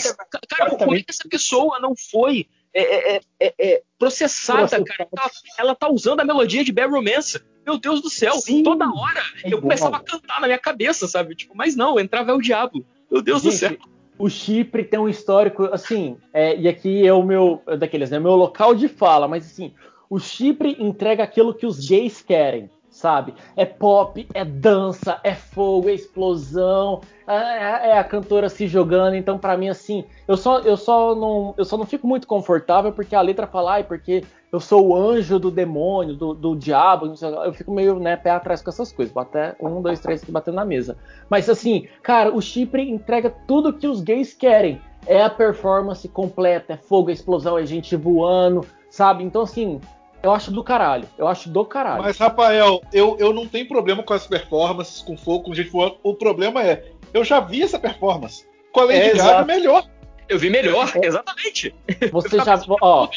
cara, 0.49 0.70
como 0.70 0.94
é 0.94 0.99
que 0.99 1.10
essa 1.10 1.28
pessoa 1.28 1.78
não 1.78 1.94
foi 1.94 2.47
é 2.76 2.82
é, 2.82 3.16
é, 3.16 3.20
é, 3.40 3.55
é, 3.58 3.82
processada, 3.98 4.84
cara. 4.84 5.08
Ela, 5.10 5.30
ela 5.58 5.74
tá 5.74 5.88
usando 5.88 6.20
a 6.20 6.24
melodia 6.24 6.62
de 6.62 6.72
Bad 6.72 6.92
Romance. 6.92 7.40
Meu 7.66 7.78
Deus 7.78 8.00
do 8.00 8.08
céu, 8.08 8.34
Sim. 8.34 8.62
toda 8.62 8.88
hora 8.88 9.20
eu 9.44 9.60
começava 9.60 9.96
a 9.96 10.00
cantar 10.00 10.40
na 10.40 10.46
minha 10.46 10.58
cabeça, 10.58 11.08
sabe? 11.08 11.34
Tipo, 11.34 11.56
mas 11.56 11.74
não, 11.74 11.98
entrava 11.98 12.32
o 12.32 12.40
diabo. 12.40 12.84
Meu 13.10 13.20
Deus 13.20 13.42
Gente, 13.42 13.52
do 13.52 13.56
céu. 13.56 13.76
O 14.18 14.30
Chipre 14.30 14.84
tem 14.84 15.00
um 15.00 15.08
histórico, 15.08 15.64
assim, 15.64 16.16
e 16.58 16.68
aqui 16.68 17.06
é 17.06 17.12
o 17.12 17.22
meu, 17.22 17.62
daqueles, 17.78 18.10
né? 18.10 18.18
Meu 18.20 18.36
local 18.36 18.74
de 18.74 18.88
fala, 18.88 19.26
mas 19.26 19.44
assim, 19.46 19.74
o 20.08 20.18
Chipre 20.18 20.76
entrega 20.78 21.24
aquilo 21.24 21.52
que 21.52 21.66
os 21.66 21.86
gays 21.86 22.22
querem 22.22 22.70
sabe? 22.97 23.34
É 23.55 23.66
pop, 23.66 24.26
é 24.33 24.44
dança, 24.44 25.20
é 25.23 25.34
fogo, 25.34 25.91
é 25.91 25.92
explosão, 25.92 27.02
é, 27.26 27.91
é 27.91 27.99
a 27.99 28.05
cantora 28.05 28.49
se 28.49 28.66
jogando. 28.66 29.15
Então, 29.15 29.39
para 29.39 29.57
mim, 29.57 29.68
assim, 29.68 30.05
eu 30.26 30.36
só, 30.36 30.60
eu 30.60 30.78
só 30.78 31.15
não, 31.15 31.55
eu 31.58 31.65
só 31.65 31.76
não 31.76 31.84
fico 31.84 32.07
muito 32.07 32.26
confortável 32.26 32.92
porque 32.92 33.15
a 33.15 33.20
letra 33.20 33.47
fala, 33.47 33.75
ai, 33.75 33.84
porque 33.84 34.25
eu 34.50 34.58
sou 34.58 34.89
o 34.89 34.97
anjo 34.97 35.39
do 35.39 35.50
demônio, 35.50 36.15
do, 36.15 36.33
do 36.33 36.57
diabo. 36.57 37.12
Eu 37.44 37.52
fico 37.52 37.70
meio, 37.70 37.99
né, 37.99 38.16
pé 38.16 38.31
atrás 38.31 38.62
com 38.62 38.70
essas 38.70 38.91
coisas. 38.91 39.15
Até 39.15 39.55
um, 39.60 39.83
dois, 39.83 40.00
três 40.00 40.23
aqui 40.23 40.33
batendo 40.33 40.55
na 40.55 40.65
mesa. 40.65 40.97
Mas 41.28 41.50
assim, 41.50 41.86
cara, 42.02 42.34
o 42.34 42.41
Chipre 42.41 42.91
entrega 42.91 43.28
tudo 43.47 43.75
que 43.75 43.86
os 43.86 44.00
gays 44.00 44.33
querem. 44.33 44.81
É 45.07 45.23
a 45.23 45.31
performance 45.31 46.08
completa, 46.08 46.73
é 46.73 46.76
fogo, 46.76 47.10
é 47.10 47.12
explosão, 47.12 47.57
é 47.57 47.65
gente 47.65 47.94
voando, 47.94 48.66
sabe? 48.91 49.23
Então, 49.23 49.42
assim, 49.42 49.81
eu 50.23 50.33
acho 50.33 50.51
do 50.51 50.62
caralho. 50.62 51.09
Eu 51.17 51.28
acho 51.28 51.49
do 51.49 51.65
caralho. 51.65 52.03
Mas, 52.03 52.19
Rafael, 52.19 52.83
eu, 52.93 53.17
eu 53.19 53.33
não 53.33 53.47
tenho 53.47 53.69
problema 53.69 54.03
com 54.03 54.15
as 54.15 54.27
performances, 54.27 55.03
com 55.03 55.17
fogo, 55.17 55.45
com 55.45 55.55
gente 55.55 55.70
voando. 55.70 55.97
O 56.03 56.15
problema 56.15 56.62
é, 56.62 56.85
eu 57.12 57.25
já 57.25 57.41
vi 57.41 57.62
essa 57.62 57.78
performance. 57.78 58.47
Com 58.73 58.81
a 58.81 58.85
Lady 58.85 58.99
é, 58.99 59.15
Gaga, 59.15 59.45
melhor. 59.45 59.86
Eu 60.28 60.39
vi 60.39 60.51
melhor, 60.51 60.91
é. 60.97 61.07
exatamente. 61.07 61.75
Você 62.12 62.39
já. 62.39 62.61
Ó, 62.81 63.09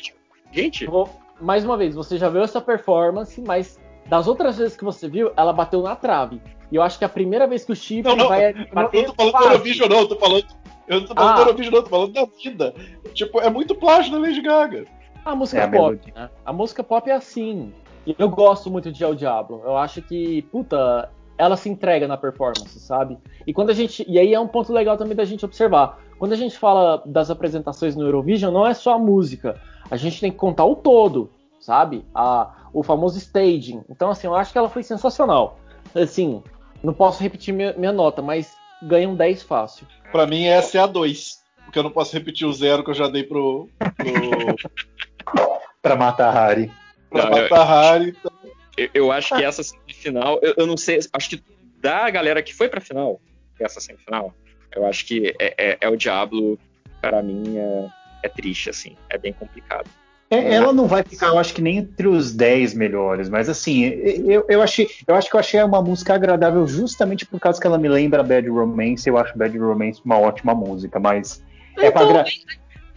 gente. 0.51 0.85
Vou, 0.85 1.09
mais 1.41 1.65
uma 1.65 1.75
vez, 1.75 1.95
você 1.95 2.17
já 2.17 2.29
viu 2.29 2.43
essa 2.43 2.61
performance, 2.61 3.41
mas 3.41 3.79
das 4.05 4.27
outras 4.27 4.57
vezes 4.57 4.77
que 4.77 4.83
você 4.83 5.07
viu, 5.07 5.31
ela 5.35 5.53
bateu 5.53 5.81
na 5.81 5.95
trave. 5.95 6.41
E 6.71 6.75
eu 6.75 6.83
acho 6.83 6.97
que 6.97 7.03
é 7.03 7.07
a 7.07 7.09
primeira 7.09 7.47
vez 7.47 7.65
que 7.65 7.71
o 7.71 7.75
Chip 7.75 8.03
não, 8.03 8.15
não, 8.15 8.27
vai 8.27 8.53
bater. 8.71 9.03
Eu 9.03 9.07
não 9.07 9.13
tô 9.13 9.15
falando 9.15 9.37
do 9.37 9.43
Eurovision, 9.43 9.89
não, 9.89 9.99
eu 9.99 10.07
tô 10.07 10.15
falando. 10.15 10.45
Eu 10.87 10.99
não 10.99 11.07
tô 11.07 11.15
falando 11.15 11.31
ah. 11.31 11.33
do 11.33 11.41
Eurovision, 11.41 11.71
não, 11.71 11.79
eu 11.79 11.83
tô 11.83 11.89
falando 11.89 12.13
da 12.13 12.27
vida. 12.43 12.75
Tipo, 13.13 13.41
é 13.41 13.49
muito 13.49 13.75
plágio 13.75 14.11
da 14.11 14.19
Lady 14.19 14.41
Gaga. 14.41 14.85
A 15.25 15.35
música 15.35 15.61
é 15.61 15.67
pop, 15.67 16.13
né? 16.15 16.29
A 16.45 16.53
música 16.53 16.83
pop 16.83 17.09
é 17.09 17.13
assim. 17.13 17.73
E 18.05 18.15
eu 18.17 18.29
gosto 18.29 18.71
muito 18.71 18.91
de 18.91 19.03
El 19.03 19.15
Diablo. 19.15 19.61
Eu 19.63 19.77
acho 19.77 20.01
que, 20.01 20.41
puta, 20.43 21.09
ela 21.37 21.55
se 21.55 21.69
entrega 21.69 22.07
na 22.07 22.17
performance, 22.17 22.79
sabe? 22.79 23.17
E 23.45 23.53
quando 23.53 23.69
a 23.69 23.73
gente. 23.73 24.05
E 24.07 24.19
aí 24.19 24.33
é 24.33 24.39
um 24.39 24.47
ponto 24.47 24.73
legal 24.73 24.97
também 24.97 25.15
da 25.15 25.25
gente 25.25 25.45
observar. 25.45 25.99
Quando 26.17 26.33
a 26.33 26.35
gente 26.35 26.57
fala 26.57 27.01
das 27.05 27.31
apresentações 27.31 27.95
no 27.95 28.05
Eurovision, 28.05 28.53
não 28.53 28.67
é 28.67 28.73
só 28.73 28.95
a 28.95 28.99
música. 28.99 29.59
A 29.89 29.95
gente 29.95 30.19
tem 30.19 30.31
que 30.31 30.37
contar 30.37 30.65
o 30.65 30.75
todo, 30.75 31.31
sabe? 31.59 32.05
A, 32.13 32.67
o 32.73 32.83
famoso 32.83 33.17
staging. 33.17 33.83
Então, 33.89 34.09
assim, 34.09 34.27
eu 34.27 34.35
acho 34.35 34.51
que 34.51 34.57
ela 34.57 34.69
foi 34.69 34.83
sensacional. 34.83 35.57
Assim, 35.95 36.43
não 36.83 36.93
posso 36.93 37.23
repetir 37.23 37.53
minha, 37.53 37.73
minha 37.73 37.93
nota, 37.93 38.21
mas 38.21 38.53
ganha 38.83 39.07
um 39.07 39.15
10 39.15 39.43
fácil. 39.43 39.87
Para 40.11 40.27
mim, 40.27 40.43
essa 40.43 40.77
é 40.77 40.81
a 40.81 40.87
2. 40.87 41.39
Porque 41.63 41.79
eu 41.79 41.83
não 41.83 41.91
posso 41.91 42.13
repetir 42.13 42.47
o 42.47 42.53
zero 42.53 42.83
que 42.83 42.89
eu 42.89 42.95
já 42.95 43.07
dei 43.07 43.23
pro. 43.23 43.69
pro... 43.79 44.55
para 45.81 45.95
matar 45.95 46.31
Harry. 46.31 46.71
Pra 47.09 47.25
não, 47.25 47.31
matar 47.31 47.59
eu, 47.59 47.65
Harry. 47.65 48.09
Então... 48.17 48.31
Eu, 48.77 48.89
eu, 48.93 49.11
acho 49.11 49.35
que 49.35 49.43
essa 49.43 49.61
semifinal, 49.61 50.39
eu, 50.41 50.53
eu, 50.57 50.65
não 50.65 50.77
sei, 50.77 50.99
acho 51.11 51.29
que 51.29 51.43
da 51.81 52.09
galera 52.09 52.41
que 52.41 52.53
foi 52.53 52.69
pra 52.69 52.79
final, 52.79 53.19
essa 53.59 53.81
semifinal, 53.81 54.33
eu 54.73 54.85
acho 54.85 55.05
que 55.05 55.35
é, 55.39 55.53
é, 55.57 55.77
é 55.81 55.89
o 55.89 55.97
Diablo, 55.97 56.57
para 57.01 57.21
mim, 57.21 57.57
é, 57.57 57.87
é, 58.23 58.29
triste, 58.29 58.69
assim, 58.69 58.95
é 59.09 59.17
bem 59.17 59.33
complicado. 59.33 59.89
É, 60.31 60.53
ela 60.53 60.71
não 60.71 60.85
vai 60.87 61.01
ficar, 61.01 61.27
eu 61.27 61.39
acho 61.39 61.55
que 61.55 61.61
nem 61.61 61.77
entre 61.77 62.07
os 62.07 62.31
10 62.31 62.75
melhores, 62.75 63.27
mas 63.27 63.49
assim, 63.49 63.83
eu, 63.83 64.45
eu, 64.47 64.61
achei, 64.61 64.87
eu 65.07 65.15
acho 65.15 65.27
que 65.27 65.35
eu 65.35 65.39
achei 65.39 65.61
uma 65.63 65.81
música 65.81 66.13
agradável 66.13 66.67
justamente 66.67 67.25
por 67.25 67.39
causa 67.39 67.59
que 67.59 67.65
ela 67.65 67.79
me 67.79 67.89
lembra 67.89 68.21
Bad 68.21 68.47
Romance. 68.47 69.09
Eu 69.09 69.17
acho 69.17 69.35
Bad 69.35 69.57
Romance 69.57 69.99
uma 70.05 70.19
ótima 70.19 70.53
música, 70.53 70.99
mas 70.99 71.43
é 71.79 71.87
então, 71.87 72.07
pra, 72.07 72.25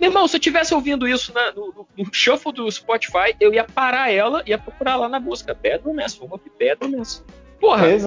meu 0.03 0.11
irmão, 0.11 0.27
se 0.27 0.35
eu 0.35 0.41
tivesse 0.41 0.75
ouvindo 0.75 1.07
isso 1.07 1.33
na, 1.33 1.53
no, 1.53 1.87
no, 1.97 2.13
shuffle 2.13 2.53
do 2.53 2.69
Spotify, 2.69 3.37
eu 3.39 3.55
ia 3.55 3.63
parar 3.63 4.13
ela 4.13 4.43
e 4.45 4.51
ia 4.51 4.59
procurar 4.59 4.97
lá 4.97 5.09
na 5.09 5.21
busca. 5.21 5.57
Romance, 5.85 6.19
vamos 6.19 6.33
ouvir 6.33 6.51
Bad 6.59 6.85
Romance. 6.85 7.23
Porra! 7.61 7.87
É, 7.87 7.99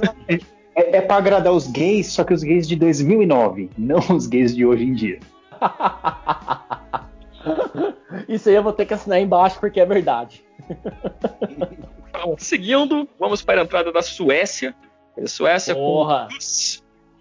é, 0.76 0.98
é 0.98 1.02
pra 1.02 1.16
agradar 1.16 1.54
os 1.54 1.68
gays, 1.68 2.08
só 2.08 2.26
que 2.26 2.34
os 2.34 2.44
gays 2.44 2.68
de 2.68 2.76
2009, 2.76 3.70
não 3.78 4.00
os 4.14 4.28
gays 4.28 4.54
de 4.54 4.66
hoje 4.66 4.84
em 4.84 4.94
dia. 4.94 5.22
Isso 8.28 8.50
aí 8.50 8.56
eu 8.56 8.64
vou 8.64 8.74
ter 8.74 8.86
que 8.86 8.94
assinar 8.94 9.22
embaixo 9.22 9.58
porque 9.62 9.80
é 9.80 9.86
verdade. 9.86 10.44
Então, 12.18 12.34
seguindo, 12.38 13.10
vamos 13.20 13.42
para 13.42 13.60
a 13.60 13.66
entrada 13.66 13.92
da 13.92 14.02
Suécia. 14.02 14.74
A 15.22 15.28
Suécia 15.28 15.76
Porra. 15.76 16.30
com 16.30 16.38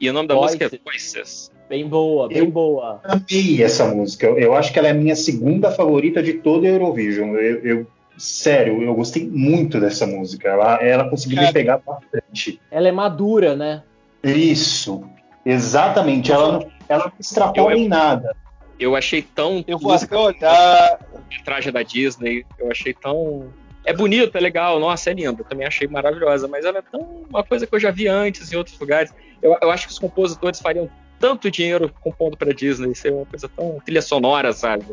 E 0.01 0.09
o 0.09 0.13
nome 0.13 0.29
da 0.29 0.37
Voices. 0.37 0.61
música 0.61 0.77
é 0.77 0.81
Voices. 0.85 1.51
Bem 1.69 1.89
boa, 1.89 2.29
bem 2.29 2.39
eu 2.39 2.51
boa. 2.51 3.01
Amei 3.05 3.63
essa 3.63 3.87
música. 3.87 4.27
Eu 4.27 4.55
acho 4.55 4.73
que 4.73 4.79
ela 4.79 4.89
é 4.89 4.91
a 4.91 4.95
minha 4.95 5.17
segunda 5.17 5.71
favorita 5.71 6.23
de 6.23 6.35
todo 6.35 6.67
a 6.67 6.69
Eurovision. 6.69 7.35
Eu, 7.37 7.65
eu 7.65 7.87
sério, 8.19 8.83
eu 8.83 8.95
gostei 8.95 9.27
muito 9.27 9.81
dessa 9.81 10.07
música. 10.07 10.49
Ela, 10.49 10.83
ela 10.83 11.09
conseguiu 11.09 11.41
me 11.41 11.53
pegar 11.53 11.79
bastante. 11.79 12.61
Ela 12.71 12.89
é 12.89 12.93
madura, 12.93 13.57
né? 13.57 13.83
Isso, 14.23 15.05
exatamente. 15.45 16.31
Ela 16.31 16.53
não, 16.53 16.71
ela 16.89 17.05
não 17.07 17.13
extrapola 17.19 17.75
em 17.75 17.89
nada. 17.89 18.37
Eu 18.79 18.95
achei 18.95 19.23
tão. 19.23 19.65
Eu 19.67 19.79
vou 19.79 19.93
até 19.93 20.17
olhar. 20.17 20.99
Traje 21.45 21.71
da 21.71 21.83
Disney, 21.83 22.45
eu 22.59 22.71
achei 22.71 22.95
tão 22.95 23.49
é 23.85 23.93
bonita, 23.93 24.39
é 24.39 24.41
legal, 24.41 24.81
nossa, 24.81 25.11
é 25.11 25.13
linda, 25.13 25.45
também 25.45 25.67
achei 25.67 25.87
maravilhosa, 25.87 26.49
mas 26.49 26.65
ela 26.65 26.79
é 26.79 26.83
tão 26.83 27.27
uma 27.29 27.45
coisa 27.45 27.67
que 27.67 27.75
eu 27.75 27.79
já 27.79 27.91
vi 27.91 28.09
antes 28.09 28.51
em 28.51 28.57
outros 28.57 28.79
lugares. 28.79 29.13
Eu, 29.43 29.57
eu 29.61 29.71
acho 29.71 29.87
que 29.87 29.93
os 29.93 29.99
compositores 29.99 30.59
fariam 30.59 30.89
tanto 31.19 31.51
dinheiro 31.51 31.93
compondo 32.01 32.37
para 32.37 32.53
Disney, 32.53 32.95
ser 32.95 33.13
uma 33.13 33.27
coisa 33.27 33.49
tão 33.49 33.81
trilha 33.85 34.03
sonora, 34.03 34.53
sabe? 34.53 34.85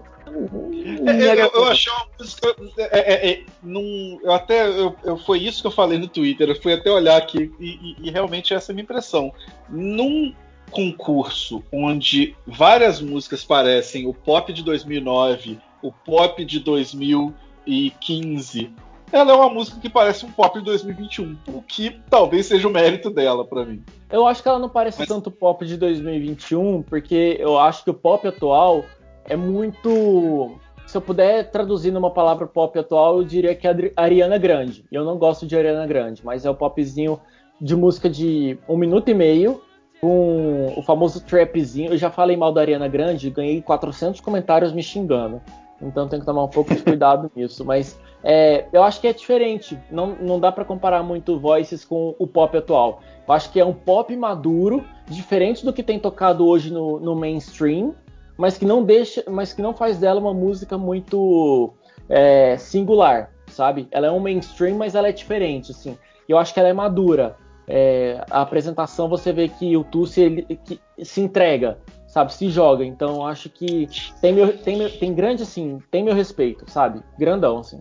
É, 1.06 1.41
eu, 1.41 1.51
eu, 1.53 1.67
achei 1.67 1.91
uma 1.91 2.08
música. 2.17 2.56
É, 2.77 3.00
é, 3.00 3.32
é, 3.32 3.43
num, 3.61 4.19
eu 4.24 4.32
até. 4.32 4.67
Eu, 4.67 4.95
eu, 5.03 5.17
foi 5.17 5.40
isso 5.40 5.61
que 5.61 5.67
eu 5.67 5.72
falei 5.72 5.98
no 5.98 6.08
Twitter. 6.08 6.50
Eu 6.50 6.61
fui 6.61 6.74
até 6.74 6.90
olhar 6.90 7.17
aqui 7.17 7.51
e, 7.59 7.67
e, 7.67 8.08
e 8.08 8.11
realmente 8.11 8.53
essa 8.53 8.72
é 8.72 8.74
a 8.74 8.75
minha 8.75 8.83
impressão. 8.83 9.33
Num 9.69 10.33
concurso 10.72 11.64
onde 11.72 12.35
várias 12.48 13.01
músicas 13.01 13.43
parecem 13.43 14.08
o 14.08 14.14
pop 14.14 14.51
de 14.53 14.64
2009, 14.64 15.59
o 15.82 15.91
pop 15.91 16.45
de 16.45 16.59
2015, 16.59 18.72
ela 19.11 19.32
é 19.32 19.35
uma 19.35 19.50
música 19.50 19.80
que 19.80 19.90
parece 19.90 20.25
um 20.25 20.32
pop 20.32 20.58
de 20.58 20.66
2021, 20.66 21.38
o 21.48 21.61
que 21.61 22.00
talvez 22.09 22.45
seja 22.45 22.67
o 22.67 22.72
mérito 22.72 23.09
dela 23.09 23.45
para 23.45 23.66
mim. 23.66 23.83
Eu 24.11 24.27
acho 24.27 24.43
que 24.43 24.49
ela 24.49 24.59
não 24.59 24.69
parece 24.69 24.99
Mas... 24.99 25.07
tanto 25.07 25.31
pop 25.31 25.65
de 25.65 25.77
2021, 25.77 26.83
porque 26.83 27.38
eu 27.40 27.57
acho 27.57 27.83
que 27.83 27.90
o 27.90 27.93
pop 27.93 28.27
atual 28.27 28.83
é 29.25 29.35
muito. 29.35 30.57
Se 30.85 30.98
eu 30.98 31.01
puder 31.01 31.49
traduzir 31.49 31.91
numa 31.91 32.11
palavra 32.11 32.45
pop 32.45 32.77
atual, 32.77 33.19
eu 33.19 33.23
diria 33.23 33.56
que 33.56 33.65
é 33.65 33.93
Ariana 33.95 34.38
Grande. 34.38 34.83
Eu 34.91 35.06
não 35.06 35.17
gosto 35.17 35.48
de 35.48 35.56
Ariana 35.56 35.88
Grande, 35.88 36.25
mas 36.25 36.45
é 36.45 36.49
o 36.49 36.56
popzinho 36.56 37.19
de 37.61 37.75
música 37.75 38.09
de 38.09 38.57
um 38.67 38.75
minuto 38.75 39.09
e 39.09 39.14
meio, 39.14 39.61
com 40.01 40.73
o 40.75 40.81
famoso 40.81 41.23
trapzinho. 41.23 41.91
Eu 41.91 41.98
já 41.98 42.09
falei 42.09 42.35
mal 42.35 42.51
da 42.51 42.59
Ariana 42.59 42.88
Grande, 42.88 43.30
ganhei 43.30 43.61
400 43.61 44.19
comentários 44.19 44.73
me 44.73 44.83
xingando. 44.83 45.41
Então 45.82 46.08
tem 46.08 46.19
que 46.19 46.26
tomar 46.26 46.43
um 46.43 46.50
pouco 46.50 46.74
de 46.74 46.82
cuidado 46.82 47.32
nisso. 47.35 47.66
Mas 47.66 48.00
é, 48.24 48.66
eu 48.72 48.84
acho 48.84 49.01
que 49.01 49.08
é 49.08 49.14
diferente. 49.14 49.77
Não, 49.90 50.16
não 50.16 50.40
dá 50.40 50.51
para 50.51 50.66
comparar 50.66 51.03
muito 51.03 51.40
Voices 51.40 51.84
com 51.84 52.16
o 52.19 52.27
pop 52.27 52.56
atual. 52.58 53.01
Eu 53.27 53.34
acho 53.34 53.51
que 53.51 53.60
é 53.60 53.66
um 53.66 53.74
pop 53.74 54.16
maduro, 54.16 54.84
diferente 55.08 55.64
do 55.66 55.74
que 55.74 55.84
tem 55.84 56.00
tocado 56.00 56.45
hoje 56.45 56.72
no, 56.72 57.00
no 57.00 57.16
mainstream, 57.16 57.95
mas 58.38 58.58
que 58.58 58.66
não 58.66 58.84
deixa, 58.84 59.24
mas 59.30 59.53
que 59.53 59.61
não 59.61 59.74
faz 59.74 59.98
dela 59.98 60.19
uma 60.19 60.34
música 60.34 60.77
muito 60.77 61.74
é, 62.10 62.58
singular, 62.58 63.32
sabe? 63.48 63.88
Ela 63.92 64.08
é 64.08 64.11
um 64.11 64.19
mainstream, 64.19 64.77
mas 64.77 64.95
ela 64.95 65.08
é 65.08 65.11
diferente, 65.11 65.72
assim. 65.72 65.98
Eu 66.27 66.38
acho 66.38 66.53
que 66.53 66.60
ela 66.60 66.69
é 66.69 66.74
madura. 66.74 67.38
É, 67.68 68.24
a 68.30 68.42
apresentação 68.42 69.08
você 69.08 69.32
vê 69.32 69.48
que 69.48 69.77
o 69.77 69.84
Tussi 69.84 70.22
ele, 70.22 70.42
que 70.66 70.80
se 71.03 71.22
entrega, 71.22 71.77
sabe? 72.11 72.33
Se 72.33 72.49
joga. 72.49 72.85
Então 72.85 73.25
acho 73.25 73.49
que 73.49 73.88
tem 74.22 74.33
meu, 74.33 74.56
tem, 74.57 74.77
meu, 74.77 74.91
tem 74.91 75.14
grande 75.14 75.43
assim, 75.43 75.81
tem 75.90 76.03
meu 76.03 76.14
respeito, 76.14 76.69
sabe? 76.69 77.01
Grandão, 77.17 77.59
assim. 77.59 77.80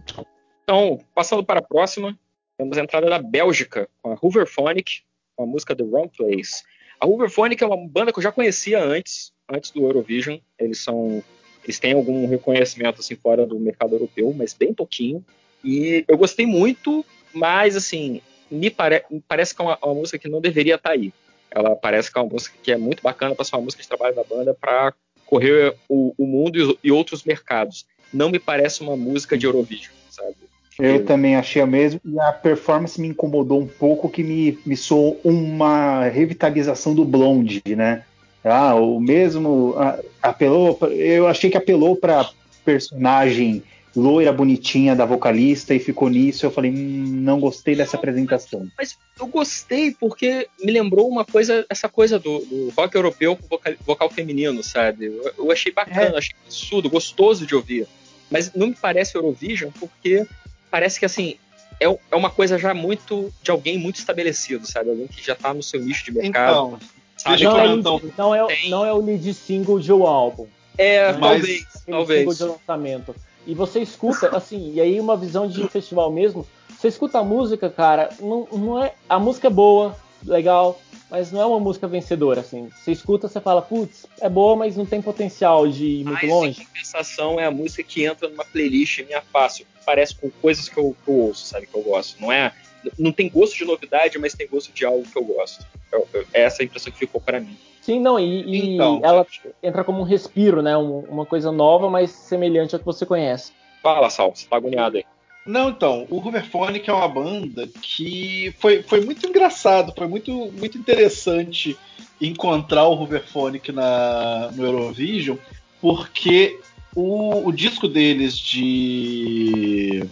Então, 0.63 0.99
passando 1.15 1.45
para 1.45 1.59
a 1.59 1.63
próxima, 1.63 2.17
temos 2.57 2.79
a 2.79 2.83
entrada 2.83 3.09
da 3.11 3.19
Bélgica 3.19 3.89
com 4.01 4.13
a 4.13 4.19
Hooverphonic, 4.23 5.03
com 5.37 5.43
a 5.43 5.47
música 5.47 5.75
The 5.75 5.85
Wrong 5.85 6.11
Place. 6.17 6.63
A 7.01 7.07
Hooverphonic 7.07 7.63
é 7.63 7.67
uma 7.67 7.89
banda 7.89 8.13
que 8.13 8.19
eu 8.19 8.23
já 8.23 8.31
conhecia 8.31 8.83
antes, 8.83 9.33
antes 9.49 9.71
do 9.71 9.83
Eurovision. 9.83 10.39
Eles 10.59 10.79
são, 10.79 11.23
eles 11.65 11.79
têm 11.79 11.95
algum 11.95 12.27
reconhecimento 12.29 13.01
assim 13.01 13.17
fora 13.17 13.45
do 13.45 13.59
mercado 13.59 13.95
europeu, 13.95 14.33
mas 14.33 14.55
bem 14.55 14.73
pouquinho. 14.73 15.25
E 15.65 16.05
eu 16.07 16.17
gostei 16.17 16.47
muito, 16.47 17.05
mas 17.33 17.77
assim, 17.77 18.21
me, 18.51 18.71
pare, 18.71 19.05
me 19.11 19.23
parece 19.27 19.55
que 19.55 19.61
é 19.61 19.65
uma, 19.65 19.79
uma, 19.83 19.95
música 19.95 20.19
que 20.19 20.29
não 20.29 20.41
deveria 20.41 20.77
estar 20.77 20.91
tá 20.91 20.95
aí. 20.95 21.13
Ela 21.51 21.75
parece 21.75 22.13
que 22.13 22.19
é 22.19 22.23
uma 22.23 22.31
música 22.31 22.57
que 22.63 22.73
é 22.73 22.77
muito 22.77 23.03
bacana 23.03 23.35
para 23.35 23.45
ser 23.45 23.57
uma 23.57 23.63
música 23.63 23.83
de 23.83 23.89
trabalho 23.89 24.15
da 24.15 24.25
banda 24.25 24.55
para 24.55 24.95
correr 25.27 25.75
o, 25.89 26.15
o 26.17 26.27
mundo 26.27 26.59
e, 26.59 26.89
e, 26.89 26.93
outros 26.93 27.25
mercados. 27.25 27.87
Não 28.13 28.31
me 28.31 28.39
parece 28.39 28.81
uma 28.81 28.97
música 28.97 29.39
de 29.39 29.47
Eurovision, 29.47 29.93
sabe? 30.11 30.35
Eu, 30.79 30.97
eu 30.97 31.05
também 31.05 31.37
achei 31.37 31.61
a 31.61 31.67
mesma, 31.67 32.01
e 32.05 32.19
a 32.19 32.33
performance 32.33 33.01
me 33.01 33.09
incomodou 33.09 33.61
um 33.61 33.67
pouco, 33.67 34.09
que 34.09 34.23
me, 34.23 34.59
me 34.65 34.77
soou 34.77 35.21
uma 35.23 36.05
revitalização 36.05 36.95
do 36.95 37.05
Blonde, 37.05 37.63
né? 37.67 38.05
Ah, 38.43 38.75
o 38.75 38.99
mesmo 38.99 39.75
apelou, 40.23 40.79
eu 40.93 41.29
achei 41.29 41.51
que 41.51 41.59
apelou 41.59 41.95
para 41.95 42.31
personagem 42.65 43.63
loira 43.95 44.33
bonitinha 44.33 44.95
da 44.95 45.05
vocalista 45.05 45.75
e 45.75 45.79
ficou 45.79 46.09
nisso. 46.09 46.47
Eu 46.47 46.51
falei, 46.51 46.71
hum, 46.71 47.05
não 47.07 47.41
gostei 47.41 47.75
dessa 47.75 47.97
apresentação. 47.97 48.69
Mas 48.77 48.97
eu 49.19 49.27
gostei 49.27 49.93
porque 49.93 50.49
me 50.63 50.73
lembrou 50.73 51.09
uma 51.09 51.25
coisa, 51.25 51.65
essa 51.69 51.89
coisa 51.89 52.19
do, 52.19 52.39
do 52.41 52.73
rock 52.77 52.95
europeu 52.95 53.37
com 53.37 53.47
vocal, 53.47 53.75
vocal 53.85 54.11
feminino, 54.11 54.63
sabe? 54.63 55.07
Eu, 55.07 55.33
eu 55.39 55.53
achei 55.53 55.73
bacana, 55.73 56.15
é. 56.15 56.19
achei 56.19 56.35
absurdo, 56.47 56.89
gostoso 56.89 57.47
de 57.47 57.55
ouvir. 57.55 57.87
Mas 58.31 58.53
não 58.55 58.69
me 58.69 58.75
parece 58.75 59.17
Eurovision 59.17 59.71
porque 59.79 60.25
parece 60.71 61.01
que 61.01 61.05
assim 61.05 61.37
é, 61.81 61.87
é 62.11 62.17
uma 62.17 62.31
coisa 62.31 62.59
já 62.59 62.73
muito 62.73 63.33
de 63.43 63.51
alguém 63.51 63.79
muito 63.79 63.97
estabelecido, 63.97 64.67
sabe? 64.67 64.91
Alguém 64.91 65.09
que 65.09 65.25
já 65.25 65.35
tá 65.35 65.53
no 65.53 65.63
seu 65.63 65.81
nicho 65.81 66.05
de 66.05 66.13
mercado. 66.13 66.51
Então, 66.51 66.79
sabe? 67.17 67.43
Não, 67.43 67.59
é, 67.59 67.77
não, 68.17 68.35
é, 68.35 68.69
não 68.69 68.85
é 68.85 68.93
o 68.93 69.01
lead 69.01 69.35
single 69.35 69.81
de 69.81 69.93
um 69.93 70.07
álbum. 70.07 70.47
É, 70.79 71.13
mas, 71.13 71.21
talvez, 71.21 71.67
talvez. 71.87 72.21
Single 72.21 72.35
de 72.35 72.45
lançamento. 72.45 73.15
E 73.51 73.55
você 73.55 73.81
escuta, 73.81 74.29
assim, 74.37 74.75
e 74.75 74.81
aí 74.81 75.01
uma 75.01 75.17
visão 75.17 75.49
de 75.49 75.67
festival 75.69 76.11
mesmo, 76.13 76.47
você 76.69 76.87
escuta 76.87 77.19
a 77.19 77.25
música, 77.25 77.69
cara, 77.69 78.09
não, 78.21 78.47
não 78.53 78.83
é. 78.83 78.95
A 79.09 79.19
música 79.19 79.49
é 79.49 79.51
boa, 79.51 79.97
legal, 80.25 80.81
mas 81.11 81.33
não 81.33 81.41
é 81.41 81.47
uma 81.47 81.59
música 81.59 81.89
vencedora, 81.89 82.43
assim. 82.43 82.71
Você 82.71 82.93
escuta, 82.93 83.27
você 83.27 83.41
fala, 83.41 83.61
putz, 83.61 84.07
é 84.21 84.29
boa, 84.29 84.55
mas 84.55 84.77
não 84.77 84.87
tem 84.87 85.03
potencial 85.03 85.67
de 85.67 85.85
ir 85.85 86.05
muito 86.05 86.23
mas, 86.23 86.31
longe. 86.31 86.63
Em 86.63 86.65
compensação, 86.65 87.41
é 87.41 87.47
a 87.47 87.51
música 87.51 87.83
que 87.83 88.05
entra 88.05 88.29
numa 88.29 88.45
playlist 88.45 89.01
minha 89.05 89.21
fácil. 89.21 89.67
Parece 89.85 90.15
com 90.15 90.31
coisas 90.31 90.69
que 90.69 90.79
eu, 90.79 90.97
que 91.05 91.11
eu 91.11 91.17
ouço, 91.17 91.47
sabe, 91.47 91.67
que 91.67 91.75
eu 91.75 91.83
gosto. 91.83 92.21
Não 92.21 92.31
é. 92.31 92.55
Não 92.97 93.13
tem 93.13 93.29
gosto 93.29 93.57
de 93.57 93.65
novidade, 93.65 94.17
mas 94.19 94.33
tem 94.33 94.47
gosto 94.47 94.73
de 94.73 94.85
algo 94.85 95.03
que 95.03 95.19
eu 95.19 95.25
gosto. 95.25 95.67
Eu, 95.91 96.09
eu, 96.15 96.25
essa 96.33 96.63
é 96.63 96.65
a 96.65 96.67
impressão 96.67 96.93
que 96.93 97.01
ficou 97.01 97.21
para 97.21 97.41
mim. 97.41 97.59
Sim, 97.81 97.99
não, 98.01 98.19
e, 98.19 98.43
e 98.43 98.75
então, 98.75 99.01
ela 99.03 99.27
entra 99.63 99.83
como 99.83 100.01
um 100.01 100.05
respiro, 100.05 100.61
né? 100.61 100.77
Um, 100.77 101.01
uma 101.01 101.25
coisa 101.25 101.51
nova, 101.51 101.89
mas 101.89 102.11
semelhante 102.11 102.75
ao 102.75 102.79
que 102.79 102.85
você 102.85 103.07
conhece. 103.07 103.53
Fala, 103.83 104.11
Sal, 104.11 104.35
você 104.35 104.47
tá 104.47 104.57
agoniado 104.57 104.99
aí. 104.99 105.05
Não, 105.47 105.71
então, 105.71 106.07
o 106.11 106.19
Hooverphonic 106.19 106.89
é 106.89 106.93
uma 106.93 107.09
banda 107.09 107.67
que 107.81 108.55
foi, 108.59 108.83
foi 108.83 109.01
muito 109.01 109.27
engraçado, 109.27 109.95
foi 109.97 110.07
muito, 110.07 110.53
muito 110.53 110.77
interessante 110.77 111.79
encontrar 112.21 112.85
o 112.85 112.95
Hooverphonic 112.95 113.73
na, 113.73 114.51
no 114.53 114.65
Eurovision, 114.65 115.39
porque 115.81 116.61
o, 116.95 117.49
o 117.49 117.53
disco 117.53 117.89
deles 117.89 118.39
de, 118.39 120.05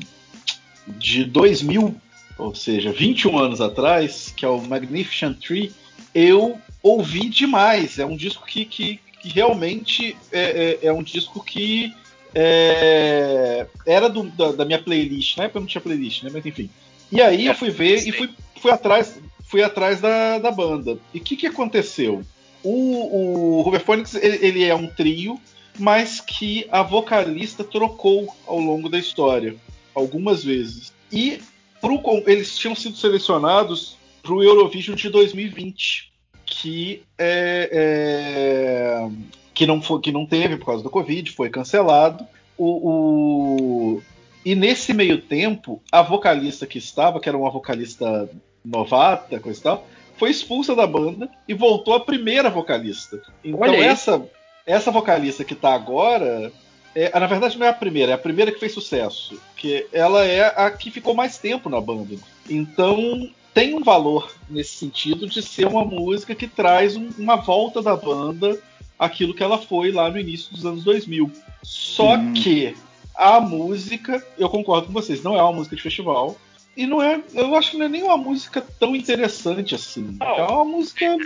de 0.86 1.24
2000, 1.24 1.94
ou 2.38 2.54
seja, 2.54 2.90
21 2.90 3.38
anos 3.38 3.60
atrás, 3.60 4.32
que 4.34 4.46
é 4.46 4.48
o 4.48 4.62
Magnificent 4.62 5.38
Tree, 5.38 5.74
eu 6.14 6.58
ouvi 6.82 7.28
demais. 7.28 7.98
É 7.98 8.06
um 8.06 8.16
disco 8.16 8.46
que, 8.46 8.64
que, 8.64 9.00
que 9.20 9.28
realmente 9.28 10.16
é, 10.32 10.78
é, 10.82 10.86
é, 10.86 10.92
um 10.92 11.02
disco 11.02 11.42
que 11.42 11.92
é, 12.34 13.66
era 13.86 14.08
do, 14.08 14.24
da, 14.24 14.52
da, 14.52 14.64
minha 14.64 14.82
playlist. 14.82 15.36
Na 15.36 15.44
época 15.44 15.60
não 15.60 15.66
tinha 15.66 15.80
playlist, 15.80 16.22
né? 16.22 16.30
Mas 16.32 16.44
enfim. 16.44 16.70
E 17.10 17.20
aí 17.20 17.46
eu 17.46 17.54
fui 17.54 17.70
ver 17.70 18.06
e 18.06 18.12
fui, 18.12 18.30
fui 18.60 18.70
atrás, 18.70 19.20
fui 19.44 19.62
atrás 19.62 20.00
da, 20.00 20.38
da 20.38 20.50
banda. 20.50 20.98
E 21.12 21.18
o 21.18 21.22
que, 21.22 21.36
que 21.36 21.46
aconteceu? 21.46 22.22
O, 22.62 22.70
o 22.70 23.62
Hooverphonics, 23.62 24.14
ele, 24.14 24.46
ele 24.46 24.64
é 24.64 24.74
um 24.74 24.86
trio, 24.86 25.40
mas 25.78 26.20
que 26.20 26.66
a 26.70 26.82
vocalista 26.82 27.64
trocou 27.64 28.34
ao 28.46 28.58
longo 28.58 28.88
da 28.88 28.98
história, 28.98 29.56
algumas 29.94 30.44
vezes. 30.44 30.92
E 31.10 31.40
pro, 31.80 32.02
eles 32.26 32.58
tinham 32.58 32.74
sido 32.74 32.96
selecionados 32.96 33.96
para 34.22 34.32
o 34.34 34.42
Eurovision 34.42 34.96
de 34.96 35.08
2020 35.08 36.07
que 36.48 37.02
é, 37.18 37.68
é, 37.72 39.10
que 39.52 39.66
não 39.66 39.82
foi, 39.82 40.00
que 40.00 40.12
não 40.12 40.24
teve 40.24 40.56
por 40.56 40.66
causa 40.66 40.82
do 40.82 40.90
Covid, 40.90 41.30
foi 41.32 41.50
cancelado. 41.50 42.26
O, 42.56 43.96
o, 43.96 44.02
e 44.44 44.54
nesse 44.54 44.92
meio 44.92 45.20
tempo, 45.20 45.82
a 45.92 46.02
vocalista 46.02 46.66
que 46.66 46.78
estava, 46.78 47.20
que 47.20 47.28
era 47.28 47.38
uma 47.38 47.50
vocalista 47.50 48.28
novata, 48.64 49.38
coisa 49.38 49.60
e 49.60 49.62
tal, 49.62 49.86
foi 50.16 50.30
expulsa 50.30 50.74
da 50.74 50.86
banda 50.86 51.28
e 51.46 51.54
voltou 51.54 51.94
a 51.94 52.00
primeira 52.00 52.50
vocalista. 52.50 53.20
Então 53.44 53.64
essa 53.64 54.22
essa 54.66 54.90
vocalista 54.90 55.44
que 55.44 55.54
está 55.54 55.74
agora, 55.74 56.52
é, 56.94 57.18
na 57.18 57.26
verdade 57.26 57.58
não 57.58 57.66
é 57.66 57.70
a 57.70 57.74
primeira, 57.74 58.12
é 58.12 58.14
a 58.14 58.18
primeira 58.18 58.52
que 58.52 58.60
fez 58.60 58.72
sucesso, 58.72 59.40
que 59.56 59.86
ela 59.92 60.24
é 60.24 60.42
a 60.56 60.70
que 60.70 60.90
ficou 60.90 61.14
mais 61.14 61.38
tempo 61.38 61.68
na 61.68 61.80
banda. 61.80 62.16
Então 62.48 63.30
tem 63.54 63.74
um 63.74 63.82
valor 63.82 64.32
nesse 64.48 64.76
sentido 64.76 65.26
de 65.26 65.42
ser 65.42 65.66
uma 65.66 65.84
música 65.84 66.34
que 66.34 66.46
traz 66.46 66.96
um, 66.96 67.08
uma 67.18 67.36
volta 67.36 67.82
da 67.82 67.96
banda 67.96 68.58
aquilo 68.98 69.34
que 69.34 69.42
ela 69.42 69.58
foi 69.58 69.92
lá 69.92 70.10
no 70.10 70.18
início 70.18 70.52
dos 70.52 70.66
anos 70.66 70.84
2000. 70.84 71.30
Só 71.62 72.14
hum. 72.14 72.32
que 72.32 72.74
a 73.14 73.40
música, 73.40 74.24
eu 74.36 74.48
concordo 74.48 74.88
com 74.88 74.92
vocês, 74.92 75.22
não 75.22 75.36
é 75.36 75.42
uma 75.42 75.52
música 75.52 75.76
de 75.76 75.82
festival. 75.82 76.36
E 76.76 76.86
não 76.86 77.02
é, 77.02 77.20
eu 77.34 77.56
acho 77.56 77.72
que 77.72 77.76
não 77.76 77.86
é 77.86 77.88
nem 77.88 78.02
uma 78.04 78.16
música 78.16 78.64
tão 78.78 78.94
interessante 78.94 79.74
assim. 79.74 80.16
Oh, 80.20 80.24
é 80.24 80.44
uma 80.44 80.64
música. 80.64 81.16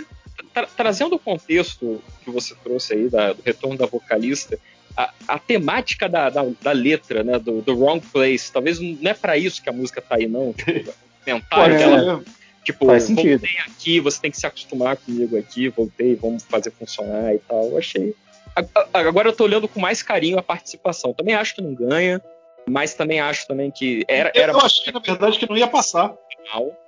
Tra 0.51 0.65
trazendo 0.65 1.15
o 1.15 1.19
contexto 1.19 2.01
que 2.23 2.31
você 2.31 2.55
trouxe 2.63 2.93
aí 2.93 3.09
da, 3.09 3.33
do 3.33 3.41
retorno 3.43 3.77
da 3.77 3.85
vocalista, 3.85 4.59
a, 4.95 5.11
a 5.27 5.39
temática 5.39 6.07
da, 6.07 6.29
da, 6.29 6.45
da, 6.61 6.71
letra, 6.71 7.23
né, 7.23 7.39
do, 7.39 7.61
do 7.61 7.77
Wrong 7.77 8.05
Place, 8.11 8.51
talvez 8.51 8.79
não 8.79 9.09
é 9.09 9.13
para 9.13 9.37
isso 9.37 9.61
que 9.61 9.69
a 9.69 9.73
música 9.73 10.01
tá 10.01 10.15
aí, 10.15 10.27
não. 10.27 10.53
Tipo, 10.53 10.93
mental, 11.25 11.65
é, 11.65 11.75
aquela, 11.75 12.23
tipo, 12.63 12.85
Faz 12.85 13.03
sentido. 13.03 13.39
voltei 13.39 13.57
aqui, 13.59 13.99
você 13.99 14.21
tem 14.21 14.31
que 14.31 14.37
se 14.37 14.45
acostumar 14.45 14.97
comigo 14.97 15.37
aqui, 15.37 15.69
voltei, 15.69 16.15
vamos 16.15 16.43
fazer 16.43 16.71
funcionar 16.71 17.33
e 17.33 17.39
tal. 17.39 17.65
Eu 17.69 17.77
achei. 17.77 18.15
Agora 18.93 19.29
eu 19.29 19.33
tô 19.33 19.45
olhando 19.45 19.67
com 19.67 19.79
mais 19.79 20.03
carinho 20.03 20.37
a 20.37 20.43
participação. 20.43 21.13
Também 21.13 21.33
acho 21.33 21.55
que 21.55 21.61
não 21.61 21.73
ganha, 21.73 22.21
mas 22.67 22.93
também 22.93 23.19
acho 23.19 23.47
também 23.47 23.71
que 23.71 24.03
era. 24.07 24.31
era 24.35 24.51
eu 24.51 24.59
achei, 24.59 24.93
na 24.93 24.99
verdade, 24.99 25.39
que 25.39 25.49
não 25.49 25.57
ia 25.57 25.67
passar. 25.67 26.13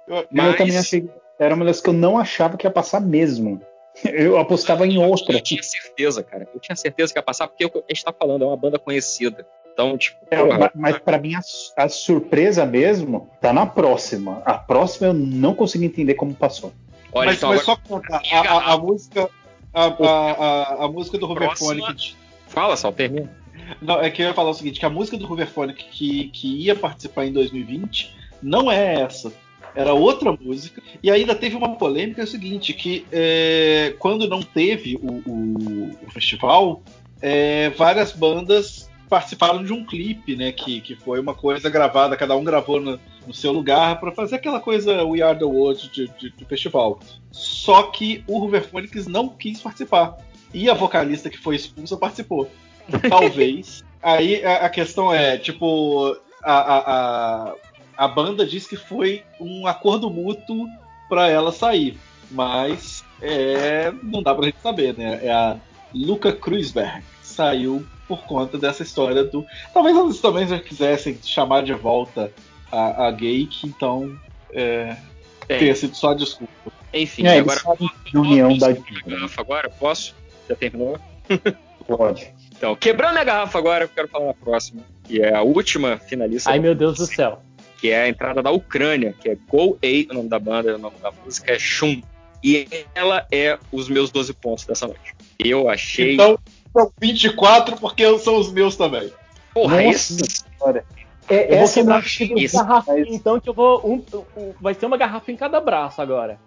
Eu, 0.07 0.27
mas... 0.31 0.47
eu 0.47 0.57
também 0.57 0.77
achei. 0.77 1.09
Era 1.39 1.55
uma 1.55 1.65
das 1.65 1.81
que 1.81 1.89
eu 1.89 1.93
não 1.93 2.17
achava 2.17 2.55
que 2.55 2.67
ia 2.67 2.71
passar 2.71 3.01
mesmo. 3.01 3.61
Eu 4.03 4.37
apostava 4.37 4.85
em 4.85 4.97
outra. 4.97 5.35
Eu 5.35 5.41
tinha 5.41 5.63
certeza, 5.63 6.23
cara. 6.23 6.47
Eu 6.53 6.59
tinha 6.59 6.75
certeza 6.75 7.13
que 7.13 7.19
ia 7.19 7.23
passar, 7.23 7.47
porque 7.47 7.63
a 7.63 7.93
gente 7.93 8.03
tá 8.03 8.13
falando, 8.13 8.43
é 8.43 8.47
uma 8.47 8.57
banda 8.57 8.77
conhecida. 8.77 9.47
Então, 9.71 9.97
tipo. 9.97 10.17
É, 10.31 10.43
porra, 10.43 10.71
mas 10.75 10.97
para 10.99 11.17
mim, 11.17 11.35
a, 11.35 11.41
a, 11.83 11.89
surpresa 11.89 12.65
mesmo 12.65 13.29
tá 13.41 13.51
na 13.51 13.65
próxima. 13.65 14.41
A 14.45 14.53
próxima 14.53 15.07
eu 15.07 15.13
não 15.13 15.53
consegui 15.53 15.85
entender 15.85 16.15
como 16.15 16.33
passou. 16.33 16.73
Olha, 17.11 17.27
mas, 17.27 17.37
então, 17.37 17.49
mas 17.49 17.61
agora... 17.61 17.79
só 17.83 17.89
contar. 17.89 18.21
A, 18.31 18.39
a, 18.39 18.73
a, 18.73 18.77
música. 18.77 19.29
A, 19.73 19.85
a, 19.85 20.85
a, 20.85 20.87
música 20.87 21.17
do 21.17 21.29
Hoverphonic. 21.29 22.15
Fala, 22.47 22.77
só 22.77 22.91
termina. 22.91 23.29
Não, 23.81 23.99
é 23.99 24.09
que 24.09 24.21
eu 24.21 24.27
ia 24.27 24.33
falar 24.33 24.51
o 24.51 24.53
seguinte: 24.53 24.79
que 24.79 24.85
a 24.85 24.89
música 24.89 25.17
do 25.17 25.29
Hoverphonic 25.29 25.83
que, 25.85 26.29
que 26.29 26.63
ia 26.63 26.75
participar 26.75 27.25
em 27.25 27.33
2020 27.33 28.15
não 28.41 28.71
é 28.71 29.01
essa 29.01 29.31
era 29.75 29.93
outra 29.93 30.31
música. 30.31 30.81
E 31.03 31.11
ainda 31.11 31.35
teve 31.35 31.55
uma 31.55 31.75
polêmica 31.75 32.21
é 32.21 32.23
o 32.23 32.27
seguinte, 32.27 32.73
que 32.73 33.05
é, 33.11 33.93
quando 33.99 34.27
não 34.27 34.41
teve 34.41 34.95
o, 34.95 35.21
o, 35.29 35.91
o 36.07 36.11
festival, 36.11 36.81
é, 37.21 37.69
várias 37.71 38.11
bandas 38.11 38.89
participaram 39.09 39.63
de 39.63 39.71
um 39.71 39.85
clipe, 39.85 40.35
né? 40.35 40.51
Que, 40.51 40.81
que 40.81 40.95
foi 40.95 41.19
uma 41.19 41.33
coisa 41.33 41.69
gravada, 41.69 42.17
cada 42.17 42.35
um 42.35 42.43
gravou 42.43 42.79
no, 42.79 42.99
no 43.25 43.33
seu 43.33 43.51
lugar 43.51 43.99
para 43.99 44.11
fazer 44.11 44.35
aquela 44.35 44.59
coisa 44.59 45.03
We 45.03 45.21
Are 45.21 45.37
the 45.37 45.45
World 45.45 45.89
de, 45.91 46.07
de, 46.19 46.29
do 46.31 46.45
festival. 46.45 46.99
Só 47.31 47.83
que 47.83 48.23
o 48.27 48.39
Hooverphonics 48.39 49.07
não 49.07 49.29
quis 49.29 49.61
participar. 49.61 50.17
E 50.53 50.69
a 50.69 50.73
vocalista 50.73 51.29
que 51.29 51.37
foi 51.37 51.55
expulsa 51.55 51.97
participou. 51.97 52.49
Talvez. 53.09 53.83
Aí 54.01 54.43
a, 54.45 54.65
a, 54.65 54.69
questão 54.69 55.13
é, 55.13 55.37
tipo, 55.37 56.15
a, 56.43 56.53
a, 56.53 56.77
a, 57.49 57.55
a 57.97 58.07
banda 58.07 58.45
diz 58.45 58.67
que 58.67 58.75
foi 58.75 59.23
um 59.39 59.67
acordo 59.67 60.09
mútuo 60.09 60.67
para 61.07 61.29
ela 61.29 61.51
sair. 61.51 61.97
Mas 62.31 63.03
é, 63.21 63.91
não 64.03 64.21
dá 64.21 64.33
pra 64.33 64.45
gente 64.45 64.59
saber, 64.61 64.97
né? 64.97 65.19
É 65.23 65.31
a 65.31 65.57
Luca 65.93 66.31
Kreuzberg 66.33 67.03
saiu 67.21 67.85
por 68.07 68.23
conta 68.23 68.57
dessa 68.57 68.83
história 68.83 69.23
do. 69.23 69.45
Talvez 69.73 69.95
eles 69.97 70.19
também 70.19 70.47
já 70.47 70.59
quisessem 70.59 71.17
chamar 71.23 71.63
de 71.63 71.73
volta 71.73 72.31
a, 72.71 73.07
a 73.07 73.11
Gake, 73.11 73.65
então 73.65 74.17
é, 74.51 74.95
tenha 75.47 75.75
sido 75.75 75.95
só 75.95 76.13
desculpa. 76.13 76.71
Enfim, 76.93 77.25
é, 77.25 77.39
agora. 77.39 77.59
União 78.13 78.57
da 78.57 78.71
garrafa 79.05 79.41
agora? 79.41 79.69
Posso? 79.69 80.15
Já 80.49 80.55
terminou? 80.55 80.97
Pode. 81.87 82.33
Então, 82.57 82.75
quebrando 82.75 83.17
a 83.17 83.23
garrafa 83.23 83.59
agora, 83.59 83.83
eu 83.83 83.89
quero 83.89 84.07
falar 84.07 84.31
a 84.31 84.33
próxima, 84.33 84.81
que 85.03 85.21
é 85.21 85.35
a 85.35 85.41
última 85.41 85.97
finalista. 85.97 86.49
Ai, 86.49 86.57
meu 86.57 86.73
Deus 86.73 86.97
do 86.97 87.05
céu 87.05 87.41
que 87.77 87.89
é 87.89 88.03
a 88.03 88.09
entrada 88.09 88.41
da 88.41 88.51
Ucrânia, 88.51 89.13
que 89.19 89.29
é 89.29 89.37
Go 89.47 89.77
A, 89.81 90.11
o 90.11 90.15
nome 90.15 90.29
da 90.29 90.39
banda, 90.39 90.75
o 90.75 90.77
nome 90.77 90.97
da 91.01 91.11
música 91.11 91.53
é 91.53 91.59
Shum. 91.59 92.01
E 92.43 92.67
ela 92.93 93.25
é 93.31 93.57
os 93.71 93.89
meus 93.89 94.11
12 94.11 94.33
pontos 94.33 94.65
dessa 94.65 94.85
noite. 94.85 95.15
Eu 95.39 95.67
achei. 95.67 96.13
Então, 96.13 96.37
são 96.71 96.91
24 97.01 97.77
porque 97.77 98.19
são 98.19 98.37
os 98.37 98.51
meus 98.51 98.75
também. 98.75 99.11
Porra, 99.53 99.81
Nossa, 99.81 99.89
esse. 99.89 100.45
É, 101.27 101.55
essa 101.55 101.79
é 101.79 101.83
uma 101.83 102.03
garrafa, 102.53 102.99
então 102.99 103.39
que 103.39 103.49
eu 103.49 103.53
vou. 103.53 103.81
Um, 103.83 104.03
um, 104.39 104.53
vai 104.61 104.75
ser 104.75 104.85
uma 104.85 104.97
garrafa 104.97 105.31
em 105.31 105.35
cada 105.35 105.59
braço 105.59 106.01
agora. 106.01 106.39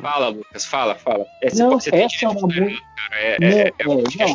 fala, 0.00 0.28
Lucas, 0.28 0.64
fala, 0.64 0.94
fala. 0.94 1.26
Essa, 1.42 1.64
não, 1.64 1.76
essa 1.78 1.90
é 1.90 2.28
uma 2.28 2.40
música. 2.40 2.82
É, 3.12 3.30
é, 3.32 3.36
é, 3.40 3.62
é, 3.62 3.72
é, 3.78 4.34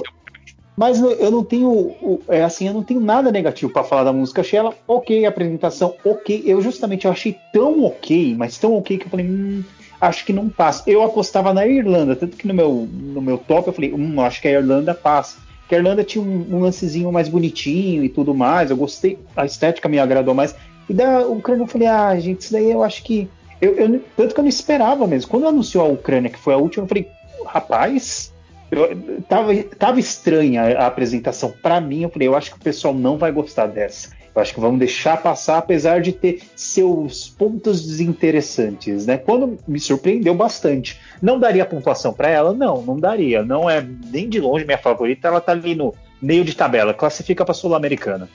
mas 0.78 1.00
eu 1.00 1.32
não 1.32 1.44
tenho, 1.44 2.20
é 2.28 2.44
assim, 2.44 2.68
eu 2.68 2.74
não 2.74 2.84
tenho 2.84 3.00
nada 3.00 3.32
negativo 3.32 3.72
para 3.72 3.84
falar 3.84 4.04
da 4.04 4.14
música. 4.14 4.42
Achei 4.42 4.60
ela 4.60 4.74
ok, 4.86 5.26
a 5.26 5.30
apresentação 5.30 5.96
ok. 6.04 6.44
Eu 6.46 6.62
justamente 6.62 7.06
eu 7.06 7.12
achei 7.12 7.38
tão 7.54 7.86
ok, 7.86 8.36
mas 8.38 8.58
tão 8.58 8.76
ok 8.76 8.98
que 8.98 9.06
eu 9.06 9.10
falei, 9.10 9.26
hum, 9.26 9.64
acho 10.02 10.26
que 10.26 10.34
não 10.34 10.50
passa. 10.50 10.84
Eu 10.86 11.02
apostava 11.02 11.54
na 11.54 11.66
Irlanda, 11.66 12.16
tanto 12.16 12.36
que 12.36 12.46
no 12.46 12.54
meu, 12.54 12.88
no 12.92 13.22
meu 13.22 13.38
top 13.38 13.68
eu 13.68 13.74
falei, 13.74 13.94
hum, 13.94 14.20
acho 14.20 14.42
que 14.42 14.50
a 14.50 14.52
Irlanda 14.52 14.94
passa. 14.94 15.38
Porque 15.62 15.76
a 15.76 15.78
Irlanda 15.78 16.04
tinha 16.04 16.24
um, 16.24 16.46
um 16.52 16.60
lancezinho 16.60 17.12
mais 17.12 17.30
bonitinho 17.30 18.04
e 18.04 18.10
tudo 18.10 18.36
mais. 18.36 18.70
Eu 18.70 18.78
gostei, 18.78 19.18
a 19.36 19.46
estética 19.46 19.88
me 19.88 19.98
agradou 19.98 20.34
mais. 20.34 20.54
E 20.90 20.94
da 20.94 21.26
Ucrânia 21.26 21.64
eu 21.64 21.68
falei, 21.68 21.88
ah, 21.88 22.20
gente, 22.20 22.42
isso 22.42 22.52
daí 22.52 22.70
eu 22.70 22.84
acho 22.84 23.02
que. 23.02 23.30
Eu, 23.62 23.74
eu, 23.76 24.02
tanto 24.18 24.34
que 24.34 24.40
eu 24.40 24.44
não 24.44 24.50
esperava 24.50 25.08
mesmo. 25.08 25.32
Quando 25.32 25.48
anunciou 25.48 25.86
a 25.86 25.88
Ucrânia, 25.88 26.30
que 26.30 26.38
foi 26.38 26.54
a 26.54 26.58
última, 26.58 26.84
eu 26.84 26.88
falei, 26.90 27.08
rapaz, 27.46 28.35
eu, 28.76 29.22
tava, 29.24 29.56
tava 29.78 30.00
estranha 30.00 30.78
a 30.78 30.88
apresentação. 30.88 31.54
Para 31.62 31.80
mim, 31.80 32.04
eu 32.04 32.10
falei, 32.10 32.28
eu 32.28 32.36
acho 32.36 32.52
que 32.52 32.58
o 32.58 32.64
pessoal 32.64 32.94
não 32.94 33.18
vai 33.18 33.32
gostar 33.32 33.68
dessa. 33.68 34.10
Eu 34.36 34.42
acho 34.42 34.54
que 34.54 34.60
vamos 34.60 34.80
deixar 34.80 35.22
passar, 35.22 35.58
apesar 35.58 36.02
de 36.02 36.12
ter 36.12 36.42
seus 36.58 37.30
pontos 37.30 37.86
desinteressantes, 37.86 39.06
né? 39.06 39.18
Quando 39.18 39.58
me 39.66 39.80
surpreendeu 39.80 40.36
bastante. 40.36 41.00
Não 41.22 41.40
daria 41.40 41.66
pontuação 41.66 42.12
para 42.12 42.30
ela? 42.30 42.54
Não, 42.54 42.82
não 42.82 43.00
daria. 43.00 43.44
Não 43.44 43.70
é 43.70 43.82
nem 43.82 44.28
de 44.28 44.42
longe 44.42 44.66
minha 44.66 44.78
favorita. 44.78 45.30
Ela 45.30 45.40
tá 45.40 45.54
ali 45.54 45.74
no 45.74 45.96
meio 46.22 46.44
de 46.44 46.54
tabela. 46.54 46.94
Classifica 46.94 47.46
para 47.46 47.54
sul-americana. 47.54 48.28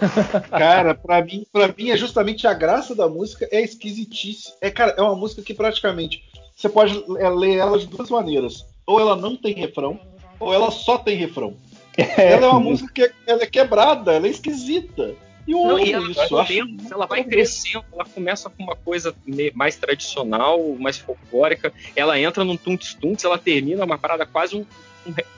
Cara, 0.50 0.94
para 0.94 1.24
mim, 1.24 1.46
para 1.50 1.68
mim 1.68 1.88
é 1.90 1.96
justamente 1.96 2.46
a 2.46 2.52
graça 2.52 2.94
da 2.94 3.08
música 3.08 3.48
é 3.50 3.62
esquisitice. 3.62 4.52
É, 4.60 4.70
cara, 4.70 4.94
é 4.96 5.02
uma 5.02 5.16
música 5.16 5.40
que 5.42 5.54
praticamente 5.54 6.22
você 6.54 6.68
pode 6.68 7.02
é, 7.18 7.28
ler 7.28 7.56
ela 7.56 7.78
de 7.78 7.86
duas 7.86 8.10
maneiras 8.10 8.64
ou 8.86 9.00
ela 9.00 9.16
não 9.16 9.36
tem 9.36 9.54
refrão, 9.54 9.98
ou 10.38 10.54
ela 10.54 10.70
só 10.70 10.98
tem 10.98 11.16
refrão. 11.16 11.54
É. 11.98 12.32
Ela 12.32 12.48
é 12.48 12.50
uma 12.50 12.60
música 12.60 12.92
que 12.92 13.10
ela 13.26 13.42
é 13.42 13.46
quebrada, 13.46 14.12
ela 14.12 14.26
é 14.26 14.30
esquisita. 14.30 15.14
E, 15.46 15.52
não, 15.52 15.78
e 15.78 15.94
ela, 15.94 16.10
isso, 16.10 16.36
acho 16.36 16.52
ela 16.92 17.06
vai 17.06 17.24
crescendo, 17.24 17.86
ela 17.90 18.04
começa 18.04 18.50
com 18.50 18.64
uma 18.64 18.76
coisa 18.76 19.14
mais 19.54 19.76
tradicional, 19.76 20.60
mais 20.78 20.98
folclórica, 20.98 21.72
ela 21.94 22.20
entra 22.20 22.44
num 22.44 22.54
tunts-tunts, 22.54 23.24
ela 23.24 23.38
termina 23.38 23.82
uma 23.82 23.96
parada 23.96 24.26
quase 24.26 24.56
um, 24.56 24.66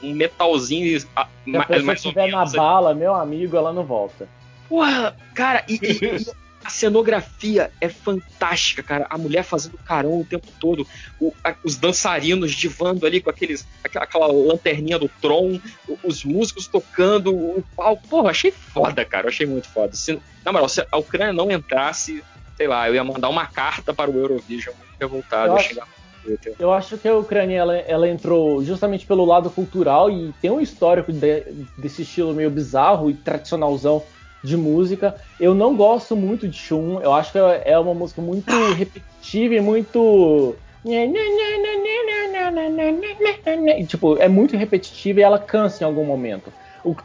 um, 0.03 0.13
metalzinho. 0.15 0.99
Se 0.99 1.07
a 1.15 1.29
mais 1.85 2.01
estiver 2.01 2.29
na 2.29 2.45
bala, 2.45 2.93
meu 2.93 3.15
amigo, 3.15 3.57
ela 3.57 3.73
não 3.73 3.85
volta. 3.85 4.29
Porra, 4.69 5.17
cara, 5.33 5.65
e, 5.69 5.75
e, 5.75 6.27
a 6.69 6.71
cenografia 6.71 7.71
é 7.81 7.89
fantástica, 7.89 8.83
cara. 8.83 9.07
A 9.09 9.17
mulher 9.17 9.43
fazendo 9.43 9.79
carão 9.79 10.21
o 10.21 10.25
tempo 10.25 10.47
todo, 10.61 10.87
o, 11.19 11.33
a, 11.43 11.55
os 11.65 11.77
dançarinos 11.77 12.53
divando 12.53 13.07
ali 13.07 13.23
com 13.23 13.31
aqueles, 13.31 13.67
aquela, 13.83 14.05
aquela, 14.05 14.27
lanterninha 14.27 14.99
do 14.99 15.09
Tron, 15.09 15.59
os 16.05 16.25
músicos 16.25 16.67
tocando, 16.67 17.35
o 17.35 17.65
pau. 17.75 17.97
Porra, 17.97 18.31
achei 18.31 18.51
foda, 18.51 19.03
cara. 19.03 19.29
Achei 19.29 19.47
muito 19.47 19.67
foda. 19.67 19.97
Se, 19.97 20.21
na 20.45 20.53
moral, 20.53 20.69
se 20.69 20.87
a 20.93 20.99
Ucrânia 20.99 21.33
não 21.33 21.51
entrasse, 21.51 22.23
sei 22.55 22.69
lá, 22.69 22.87
eu 22.87 22.95
ia 22.95 23.03
mandar 23.03 23.31
uma 23.31 23.47
carta 23.47 23.95
para 23.95 24.11
o 24.11 24.19
Eurovision 24.19 24.75
muito 24.77 25.01
revoltado. 25.01 25.53
Eu 25.53 25.57
acho, 25.57 25.81
eu 26.59 26.73
acho 26.73 26.99
que 26.99 27.09
a 27.09 27.17
Ucrânia 27.17 27.57
ela, 27.57 27.77
ela, 27.79 28.07
entrou 28.07 28.63
justamente 28.63 29.07
pelo 29.07 29.25
lado 29.25 29.49
cultural 29.49 30.11
e 30.11 30.35
tem 30.43 30.51
um 30.51 30.61
histórico 30.61 31.11
de, 31.11 31.47
desse 31.79 32.03
estilo 32.03 32.35
meio 32.35 32.51
bizarro 32.51 33.09
e 33.09 33.15
tradicionalzão 33.15 34.03
de 34.43 34.57
música. 34.57 35.15
Eu 35.39 35.55
não 35.55 35.77
gosto 35.77 36.17
muito 36.17 36.49
de 36.49 36.57
Shun, 36.57 37.01
eu 37.01 37.13
acho 37.13 37.33
que 37.33 37.39
é 37.39 37.79
uma 37.79 37.95
música 37.95 38.21
muito 38.21 38.51
repetitiva 38.75 39.55
e 39.55 39.61
muito. 39.61 40.57
Tipo, 43.87 44.17
é 44.17 44.29
muito 44.29 44.57
repetitiva 44.57 45.21
e 45.21 45.23
ela 45.23 45.39
cansa 45.39 45.83
em 45.83 45.87
algum 45.87 46.05
momento. 46.05 46.53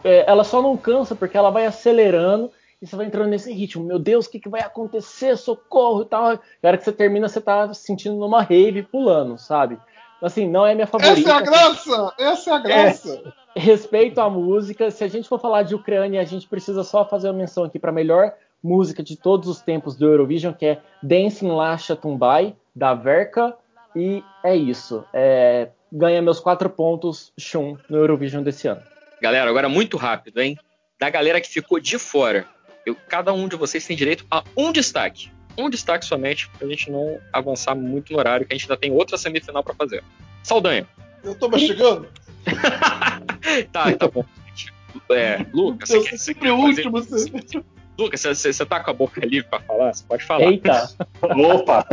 É, 0.03 0.23
ela 0.27 0.43
só 0.43 0.61
não 0.61 0.77
cansa 0.77 1.15
porque 1.15 1.35
ela 1.35 1.49
vai 1.49 1.65
acelerando 1.65 2.51
e 2.81 2.85
você 2.85 2.95
vai 2.95 3.05
entrando 3.05 3.29
nesse 3.29 3.51
ritmo. 3.51 3.83
Meu 3.83 3.97
Deus, 3.97 4.25
o 4.25 4.29
que, 4.29 4.39
que 4.39 4.49
vai 4.49 4.61
acontecer? 4.61 5.37
Socorro 5.37 6.03
e 6.03 6.05
tal. 6.05 6.33
E 6.33 6.37
a 6.63 6.67
hora 6.67 6.77
que 6.77 6.83
você 6.83 6.91
termina, 6.91 7.27
você 7.27 7.41
tá 7.41 7.73
sentindo 7.73 8.15
numa 8.15 8.41
rave 8.41 8.83
pulando, 8.83 9.37
sabe? 9.37 9.77
Assim, 10.23 10.47
não 10.47 10.65
é 10.65 10.73
minha 10.73 10.87
favorita. 10.87 11.19
Essa 11.19 11.29
é 11.29 11.33
a 11.33 11.41
graça! 11.41 12.13
Essa 12.17 12.49
é 12.49 12.53
a 12.53 12.59
graça! 12.59 13.33
É, 13.53 13.59
respeito 13.59 14.21
à 14.21 14.29
música. 14.29 14.89
Se 14.89 15.03
a 15.03 15.07
gente 15.09 15.27
for 15.27 15.37
falar 15.37 15.63
de 15.63 15.75
Ucrânia, 15.75 16.21
a 16.21 16.23
gente 16.23 16.47
precisa 16.47 16.81
só 16.81 17.03
fazer 17.03 17.27
uma 17.27 17.39
menção 17.39 17.65
aqui 17.65 17.77
para 17.77 17.91
a 17.91 17.93
melhor 17.93 18.33
música 18.63 19.03
de 19.03 19.17
todos 19.17 19.49
os 19.49 19.61
tempos 19.61 19.97
do 19.97 20.05
Eurovision, 20.05 20.53
que 20.53 20.65
é 20.65 20.81
Dancing 21.01 21.49
Lasha 21.49 21.93
Tumbai, 21.93 22.55
da 22.73 22.93
Verka. 22.93 23.53
E 23.93 24.23
é 24.41 24.55
isso. 24.55 25.03
É, 25.13 25.67
ganha 25.91 26.21
meus 26.21 26.39
quatro 26.39 26.69
pontos, 26.69 27.33
Shun, 27.37 27.77
no 27.89 27.97
Eurovision 27.97 28.41
desse 28.41 28.65
ano. 28.65 28.81
Galera, 29.21 29.49
agora 29.49 29.67
muito 29.67 29.97
rápido, 29.97 30.41
hein? 30.41 30.57
Da 30.97 31.09
galera 31.09 31.41
que 31.41 31.49
ficou 31.49 31.81
de 31.81 31.99
fora, 31.99 32.47
eu, 32.85 32.95
cada 33.09 33.33
um 33.33 33.49
de 33.49 33.57
vocês 33.57 33.85
tem 33.85 33.97
direito 33.97 34.25
a 34.31 34.41
um 34.55 34.71
destaque 34.71 35.29
um 35.57 35.69
destaque 35.69 36.05
somente, 36.05 36.49
pra 36.49 36.67
gente 36.67 36.91
não 36.91 37.19
avançar 37.31 37.75
muito 37.75 38.13
no 38.13 38.19
horário, 38.19 38.45
que 38.45 38.53
a 38.53 38.57
gente 38.57 38.65
ainda 38.65 38.77
tem 38.77 38.91
outra 38.91 39.17
semifinal 39.17 39.63
para 39.63 39.73
fazer. 39.73 40.03
Saldanha. 40.43 40.87
Eu 41.23 41.35
tô 41.35 41.49
mastigando. 41.49 42.07
tá, 43.71 43.91
tá 43.93 44.07
bom. 44.07 44.25
É, 45.11 45.45
Lucas, 45.53 45.89
você 45.89 46.09
quer, 46.09 46.17
sempre 46.17 46.49
o 46.49 46.57
último. 46.57 46.91
Você... 46.91 47.31
Lucas, 47.97 48.21
você, 48.21 48.51
você 48.51 48.65
tá 48.65 48.79
com 48.79 48.89
a 48.89 48.93
boca 48.93 49.23
livre 49.23 49.47
pra 49.47 49.59
falar? 49.59 49.93
Você 49.93 50.03
pode 50.07 50.23
falar. 50.23 50.45
Eita! 50.45 50.89
Opa! 51.21 51.85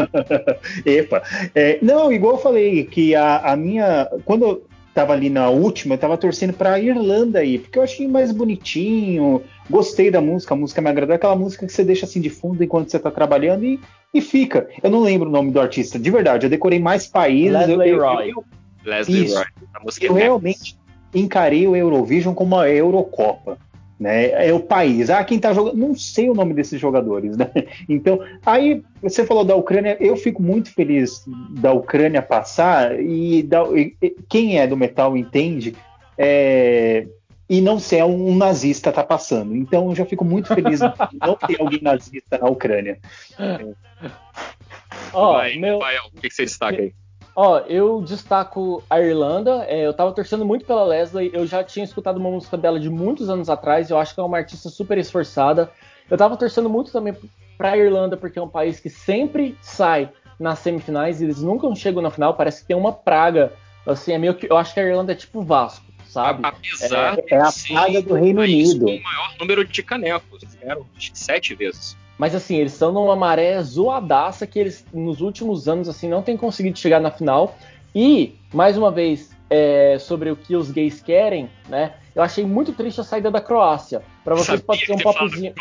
Epa! 0.87 1.23
É, 1.55 1.79
não, 1.83 2.11
igual 2.11 2.35
eu 2.35 2.41
falei, 2.41 2.85
que 2.85 3.15
a, 3.15 3.53
a 3.53 3.57
minha. 3.57 4.09
Quando 4.25 4.63
tava 4.95 5.13
ali 5.13 5.31
na 5.31 5.49
última, 5.49 5.95
eu 5.95 5.99
tava 5.99 6.17
torcendo 6.17 6.53
pra 6.53 6.79
Irlanda 6.79 7.39
aí, 7.39 7.59
porque 7.59 7.79
eu 7.79 7.83
achei 7.83 8.09
mais 8.09 8.33
bonitinho, 8.33 9.43
gostei 9.69 10.11
da 10.11 10.21
música, 10.21 10.55
a 10.55 10.57
música 10.57 10.81
me 10.81 10.91
agradou, 10.91 11.15
aquela 11.15 11.37
música 11.37 11.67
que 11.67 11.73
você 11.73 11.85
deixa 11.85 12.07
assim 12.07 12.21
de 12.21 12.31
fundo 12.31 12.63
enquanto 12.63 12.91
você 12.91 12.99
tá 12.99 13.11
trabalhando 13.11 13.65
e, 13.65 13.81
e 14.13 14.21
fica. 14.21 14.69
Eu 14.83 14.91
não 14.91 15.01
lembro 15.01 15.29
o 15.29 15.33
nome 15.33 15.51
do 15.53 15.61
artista, 15.61 15.99
de 15.99 16.11
verdade, 16.11 16.47
eu 16.47 16.51
decorei 16.51 16.79
mais 16.79 17.07
países. 17.07 17.53
Leslie 17.53 17.91
eu, 17.91 18.01
Roy. 18.01 18.31
Eu, 18.31 18.45
Leslie 18.85 19.25
isso, 19.25 19.37
Roy. 19.37 19.47
A 19.75 19.81
música 19.81 20.07
eu 20.07 20.19
é 20.19 20.23
realmente 20.23 20.77
encarei 21.15 21.67
o 21.67 21.77
Eurovision 21.77 22.35
como 22.35 22.57
uma 22.57 22.69
Eurocopa. 22.69 23.59
Né? 24.01 24.49
É 24.49 24.53
o 24.53 24.61
país. 24.61 25.11
Ah, 25.11 25.23
quem 25.23 25.39
tá 25.39 25.53
jogando. 25.53 25.77
Não 25.77 25.95
sei 25.95 26.31
o 26.31 26.35
nome 26.35 26.55
desses 26.55 26.81
jogadores, 26.81 27.37
né? 27.37 27.51
Então, 27.87 28.19
aí 28.47 28.83
você 29.03 29.27
falou 29.27 29.45
da 29.45 29.55
Ucrânia, 29.55 29.97
eu 30.01 30.17
fico 30.17 30.43
muito 30.43 30.73
feliz 30.73 31.23
da 31.51 31.73
Ucrânia 31.73 32.23
passar, 32.23 32.99
e, 32.99 33.43
da, 33.43 33.63
e 33.77 33.95
quem 34.27 34.59
é 34.59 34.67
do 34.67 34.77
metal 34.77 35.17
entende. 35.19 35.77
É, 36.17 37.07
e 37.51 37.61
não 37.61 37.81
ser 37.81 38.05
um, 38.05 38.29
um 38.29 38.37
nazista 38.37 38.93
tá 38.93 39.03
passando. 39.03 39.57
Então 39.57 39.91
eu 39.91 39.95
já 39.97 40.07
fico 40.07 40.25
muito 40.25 40.55
feliz 40.55 40.79
de 40.81 40.87
não 41.21 41.35
ter 41.35 41.61
alguém 41.61 41.83
nazista 41.83 42.39
na 42.39 42.49
Ucrânia. 42.49 42.99
Ó, 45.13 45.41
oh, 45.41 45.59
meu... 45.59 45.79
o 45.79 46.21
que 46.21 46.31
você 46.31 46.45
destaca 46.45 46.81
aí? 46.81 46.95
Ó, 47.35 47.59
eu 47.61 48.03
destaco 48.03 48.83
a 48.91 49.01
Irlanda. 49.01 49.65
É, 49.69 49.87
eu 49.87 49.95
tava 49.95 50.13
torcendo 50.13 50.45
muito 50.45 50.65
pela 50.65 50.85
Leslie. 50.85 51.31
Eu 51.33 51.47
já 51.47 51.63
tinha 51.63 51.85
escutado 51.85 52.19
uma 52.19 52.31
música 52.31 52.57
dela 52.57 52.79
de 52.79 52.91
muitos 52.91 53.31
anos 53.31 53.49
atrás. 53.49 53.91
Eu 53.91 53.99
acho 53.99 54.15
que 54.15 54.21
é 54.21 54.23
uma 54.23 54.39
artista 54.39 54.69
super 54.69 54.99
esforçada. 54.99 55.71
Eu 56.11 56.17
tava 56.17 56.37
torcendo 56.37 56.69
muito 56.69 56.91
também 56.91 57.15
pra 57.57 57.77
Irlanda, 57.77 58.17
porque 58.17 58.39
é 58.39 58.43
um 58.43 58.49
país 58.49 58.81
que 58.81 58.91
sempre 58.91 59.57
sai 59.63 60.11
nas 60.39 60.59
semifinais 60.59 61.21
e 61.21 61.25
eles 61.25 61.41
nunca 61.41 61.73
chegam 61.75 62.03
na 62.03 62.11
final. 62.11 62.35
Parece 62.35 62.63
que 62.63 62.69
tem 62.69 62.77
uma 62.77 62.93
praga. 62.93 63.53
Assim, 63.87 64.13
é 64.13 64.19
meio 64.19 64.35
que. 64.35 64.51
Eu 64.51 64.57
acho 64.57 64.75
que 64.75 64.81
a 64.81 64.83
Irlanda 64.85 65.13
é 65.13 65.15
tipo 65.15 65.43
Vasco, 65.43 65.85
sabe? 66.07 66.41
Apesar 66.43 67.19
é, 67.19 67.35
é 67.35 67.41
a 67.41 67.51
praga 67.69 68.03
do 68.03 68.15
Reino 68.15 68.41
Unido. 68.43 68.87
O 68.87 69.03
maior 69.03 69.35
número 69.39 69.65
de 69.65 69.83
canecos. 69.83 70.43
Ganharam 70.61 70.87
sete 71.15 71.55
vezes. 71.55 71.97
Mas 72.21 72.35
assim, 72.35 72.57
eles 72.57 72.75
estão 72.75 72.93
numa 72.93 73.17
maré 73.17 73.63
zoadaça 73.63 74.47
que 74.47 74.59
eles, 74.59 74.85
nos 74.93 75.23
últimos 75.23 75.67
anos, 75.67 75.89
assim, 75.89 76.07
não 76.07 76.21
têm 76.21 76.37
conseguido 76.37 76.79
chegar 76.79 77.01
na 77.01 77.11
final. 77.11 77.57
E, 77.95 78.35
mais 78.53 78.77
uma 78.77 78.91
vez, 78.91 79.35
é, 79.49 79.97
sobre 79.99 80.31
o 80.31 80.37
que 80.37 80.55
os 80.55 80.71
gays 80.71 81.01
querem, 81.01 81.49
né? 81.67 81.95
Eu 82.15 82.23
achei 82.23 82.45
muito 82.45 82.75
triste 82.75 83.01
a 83.01 83.05
saída 83.05 83.31
da 83.31 83.41
Croácia. 83.41 84.03
Para 84.23 84.35
vocês 84.35 84.61
pode 84.61 84.85
ser 84.85 84.93
um 84.93 84.99
popzinho, 84.99 85.55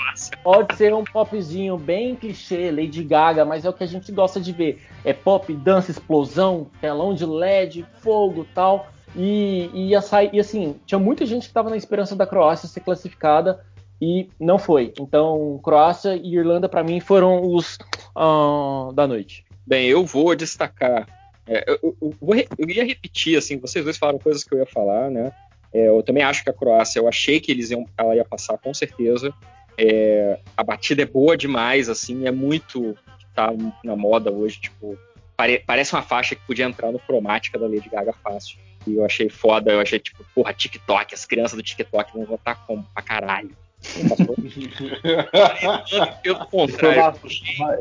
pode 0.44 0.76
ser 0.76 0.94
um 0.94 1.06
popzinho 1.06 1.78
bem 1.78 2.14
clichê, 2.14 2.70
Lady 2.72 3.06
Gaga, 3.06 3.46
mas 3.46 3.64
é 3.64 3.70
o 3.70 3.74
que 3.74 3.86
a 3.86 3.88
gente 3.88 4.12
gosta 4.12 4.42
de 4.42 4.52
ver. 4.52 4.84
É 5.06 5.14
pop, 5.14 5.54
dança, 5.54 5.92
explosão, 5.92 6.68
telão 6.82 7.14
de 7.14 7.26
LED, 7.26 7.86
fogo, 8.02 8.46
tal. 8.54 8.90
E, 9.16 9.70
e, 9.74 9.92
e 10.34 10.40
assim, 10.40 10.76
tinha 10.86 11.00
muita 11.00 11.26
gente 11.26 11.44
que 11.44 11.48
estava 11.52 11.70
na 11.70 11.78
esperança 11.78 12.18
da 12.18 12.28
Croácia 12.28 12.68
ser 12.68 12.82
classificada 12.82 13.64
e 14.02 14.30
não 14.40 14.58
foi. 14.58 14.94
Então, 15.00 15.60
Croácia 15.64 16.16
e 16.16 16.36
Irlanda, 16.36 16.70
para 16.70 16.84
mim, 16.84 17.00
foram 17.00 17.42
os 17.54 17.78
uh, 18.16 18.94
da 18.94 19.08
noite. 19.08 19.46
Bem, 19.66 19.88
eu 19.88 20.06
vou 20.06 20.36
destacar. 20.36 21.08
É, 21.46 21.64
eu, 21.68 21.96
eu, 22.02 22.14
vou, 22.22 22.36
eu, 22.36 22.70
ia 22.70 22.86
repetir, 22.86 23.38
assim, 23.38 23.58
vocês 23.58 23.84
dois 23.84 23.98
falaram 23.98 24.20
coisas 24.20 24.44
que 24.44 24.54
eu 24.54 24.60
ia 24.60 24.66
falar, 24.66 25.10
né? 25.10 25.32
É, 25.74 25.90
eu 25.90 26.02
também 26.02 26.24
acho 26.24 26.44
que 26.44 26.50
a 26.50 26.54
Croácia, 26.54 27.00
eu 27.00 27.08
achei 27.08 27.40
que 27.40 27.52
eles 27.52 27.70
iam, 27.72 27.86
ela 27.98 28.16
ia 28.16 28.26
passar 28.26 28.58
com 28.58 28.74
certeza. 28.74 29.34
É, 29.78 30.40
a 30.58 30.64
batida 30.64 31.02
é 31.04 31.06
boa 31.06 31.38
demais, 31.38 31.90
assim, 31.90 32.26
é 32.26 32.32
muito 32.32 32.96
tá 33.36 33.50
na 33.84 33.96
moda 33.96 34.32
hoje, 34.32 34.60
tipo, 34.60 34.98
pare, 35.38 35.64
parece 35.66 35.94
uma 35.94 36.02
faixa 36.02 36.36
que 36.36 36.46
podia 36.46 36.66
entrar 36.66 36.92
no 36.92 37.00
cromática 37.00 37.58
da 37.58 37.68
Lady 37.68 37.90
Gaga 37.90 38.14
fácil. 38.14 38.58
E 38.86 38.96
eu 38.96 39.06
achei 39.06 39.30
foda, 39.30 39.72
eu 39.72 39.80
achei 39.80 40.00
tipo, 40.00 40.24
porra, 40.34 40.54
TikTok, 40.54 41.14
as 41.14 41.26
crianças 41.26 41.56
do 41.56 41.64
TikTok 41.64 42.14
vão 42.14 42.26
votar 42.26 42.66
como 42.66 42.84
pra 42.94 43.04
caralho. 43.04 43.56
Pelo 46.22 46.46
contrário. 46.48 47.20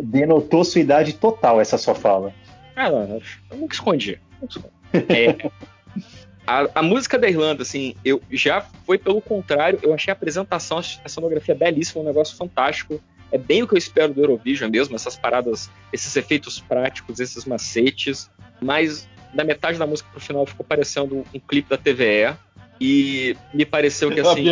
Denotou 0.02 0.64
sua 0.64 0.80
idade 0.80 1.14
total 1.14 1.60
essa 1.60 1.76
sua 1.76 1.94
fala. 1.94 2.32
Ah, 2.76 2.90
não, 2.90 3.20
eu 3.50 3.56
nunca 3.56 3.74
escondi. 3.74 4.20
É, 4.92 5.50
a, 6.46 6.68
a, 6.76 6.82
música 6.82 7.18
da 7.18 7.28
Irlanda, 7.28 7.62
assim, 7.62 7.94
eu 8.04 8.22
já 8.30 8.60
foi 8.86 8.96
pelo 8.96 9.20
contrário, 9.20 9.80
eu 9.82 9.92
achei 9.92 10.10
a 10.10 10.14
apresentação, 10.14 10.78
a 10.78 11.08
sonografia 11.08 11.54
belíssima, 11.54 12.02
um 12.02 12.06
negócio 12.06 12.36
fantástico. 12.36 13.00
É 13.30 13.36
bem 13.36 13.62
o 13.62 13.68
que 13.68 13.74
eu 13.74 13.78
espero 13.78 14.14
do 14.14 14.22
Eurovision 14.22 14.70
mesmo, 14.70 14.96
essas 14.96 15.16
paradas, 15.16 15.70
esses 15.92 16.16
efeitos 16.16 16.60
práticos, 16.60 17.20
esses 17.20 17.44
macetes. 17.44 18.30
Mas 18.60 19.06
da 19.34 19.44
metade 19.44 19.78
da 19.78 19.86
música 19.86 20.08
pro 20.10 20.20
final 20.20 20.46
ficou 20.46 20.64
parecendo 20.64 21.24
um 21.34 21.40
clipe 21.40 21.68
da 21.68 21.76
TVE. 21.76 22.34
E 22.80 23.36
me 23.52 23.66
pareceu 23.66 24.10
que 24.10 24.20
assim. 24.20 24.46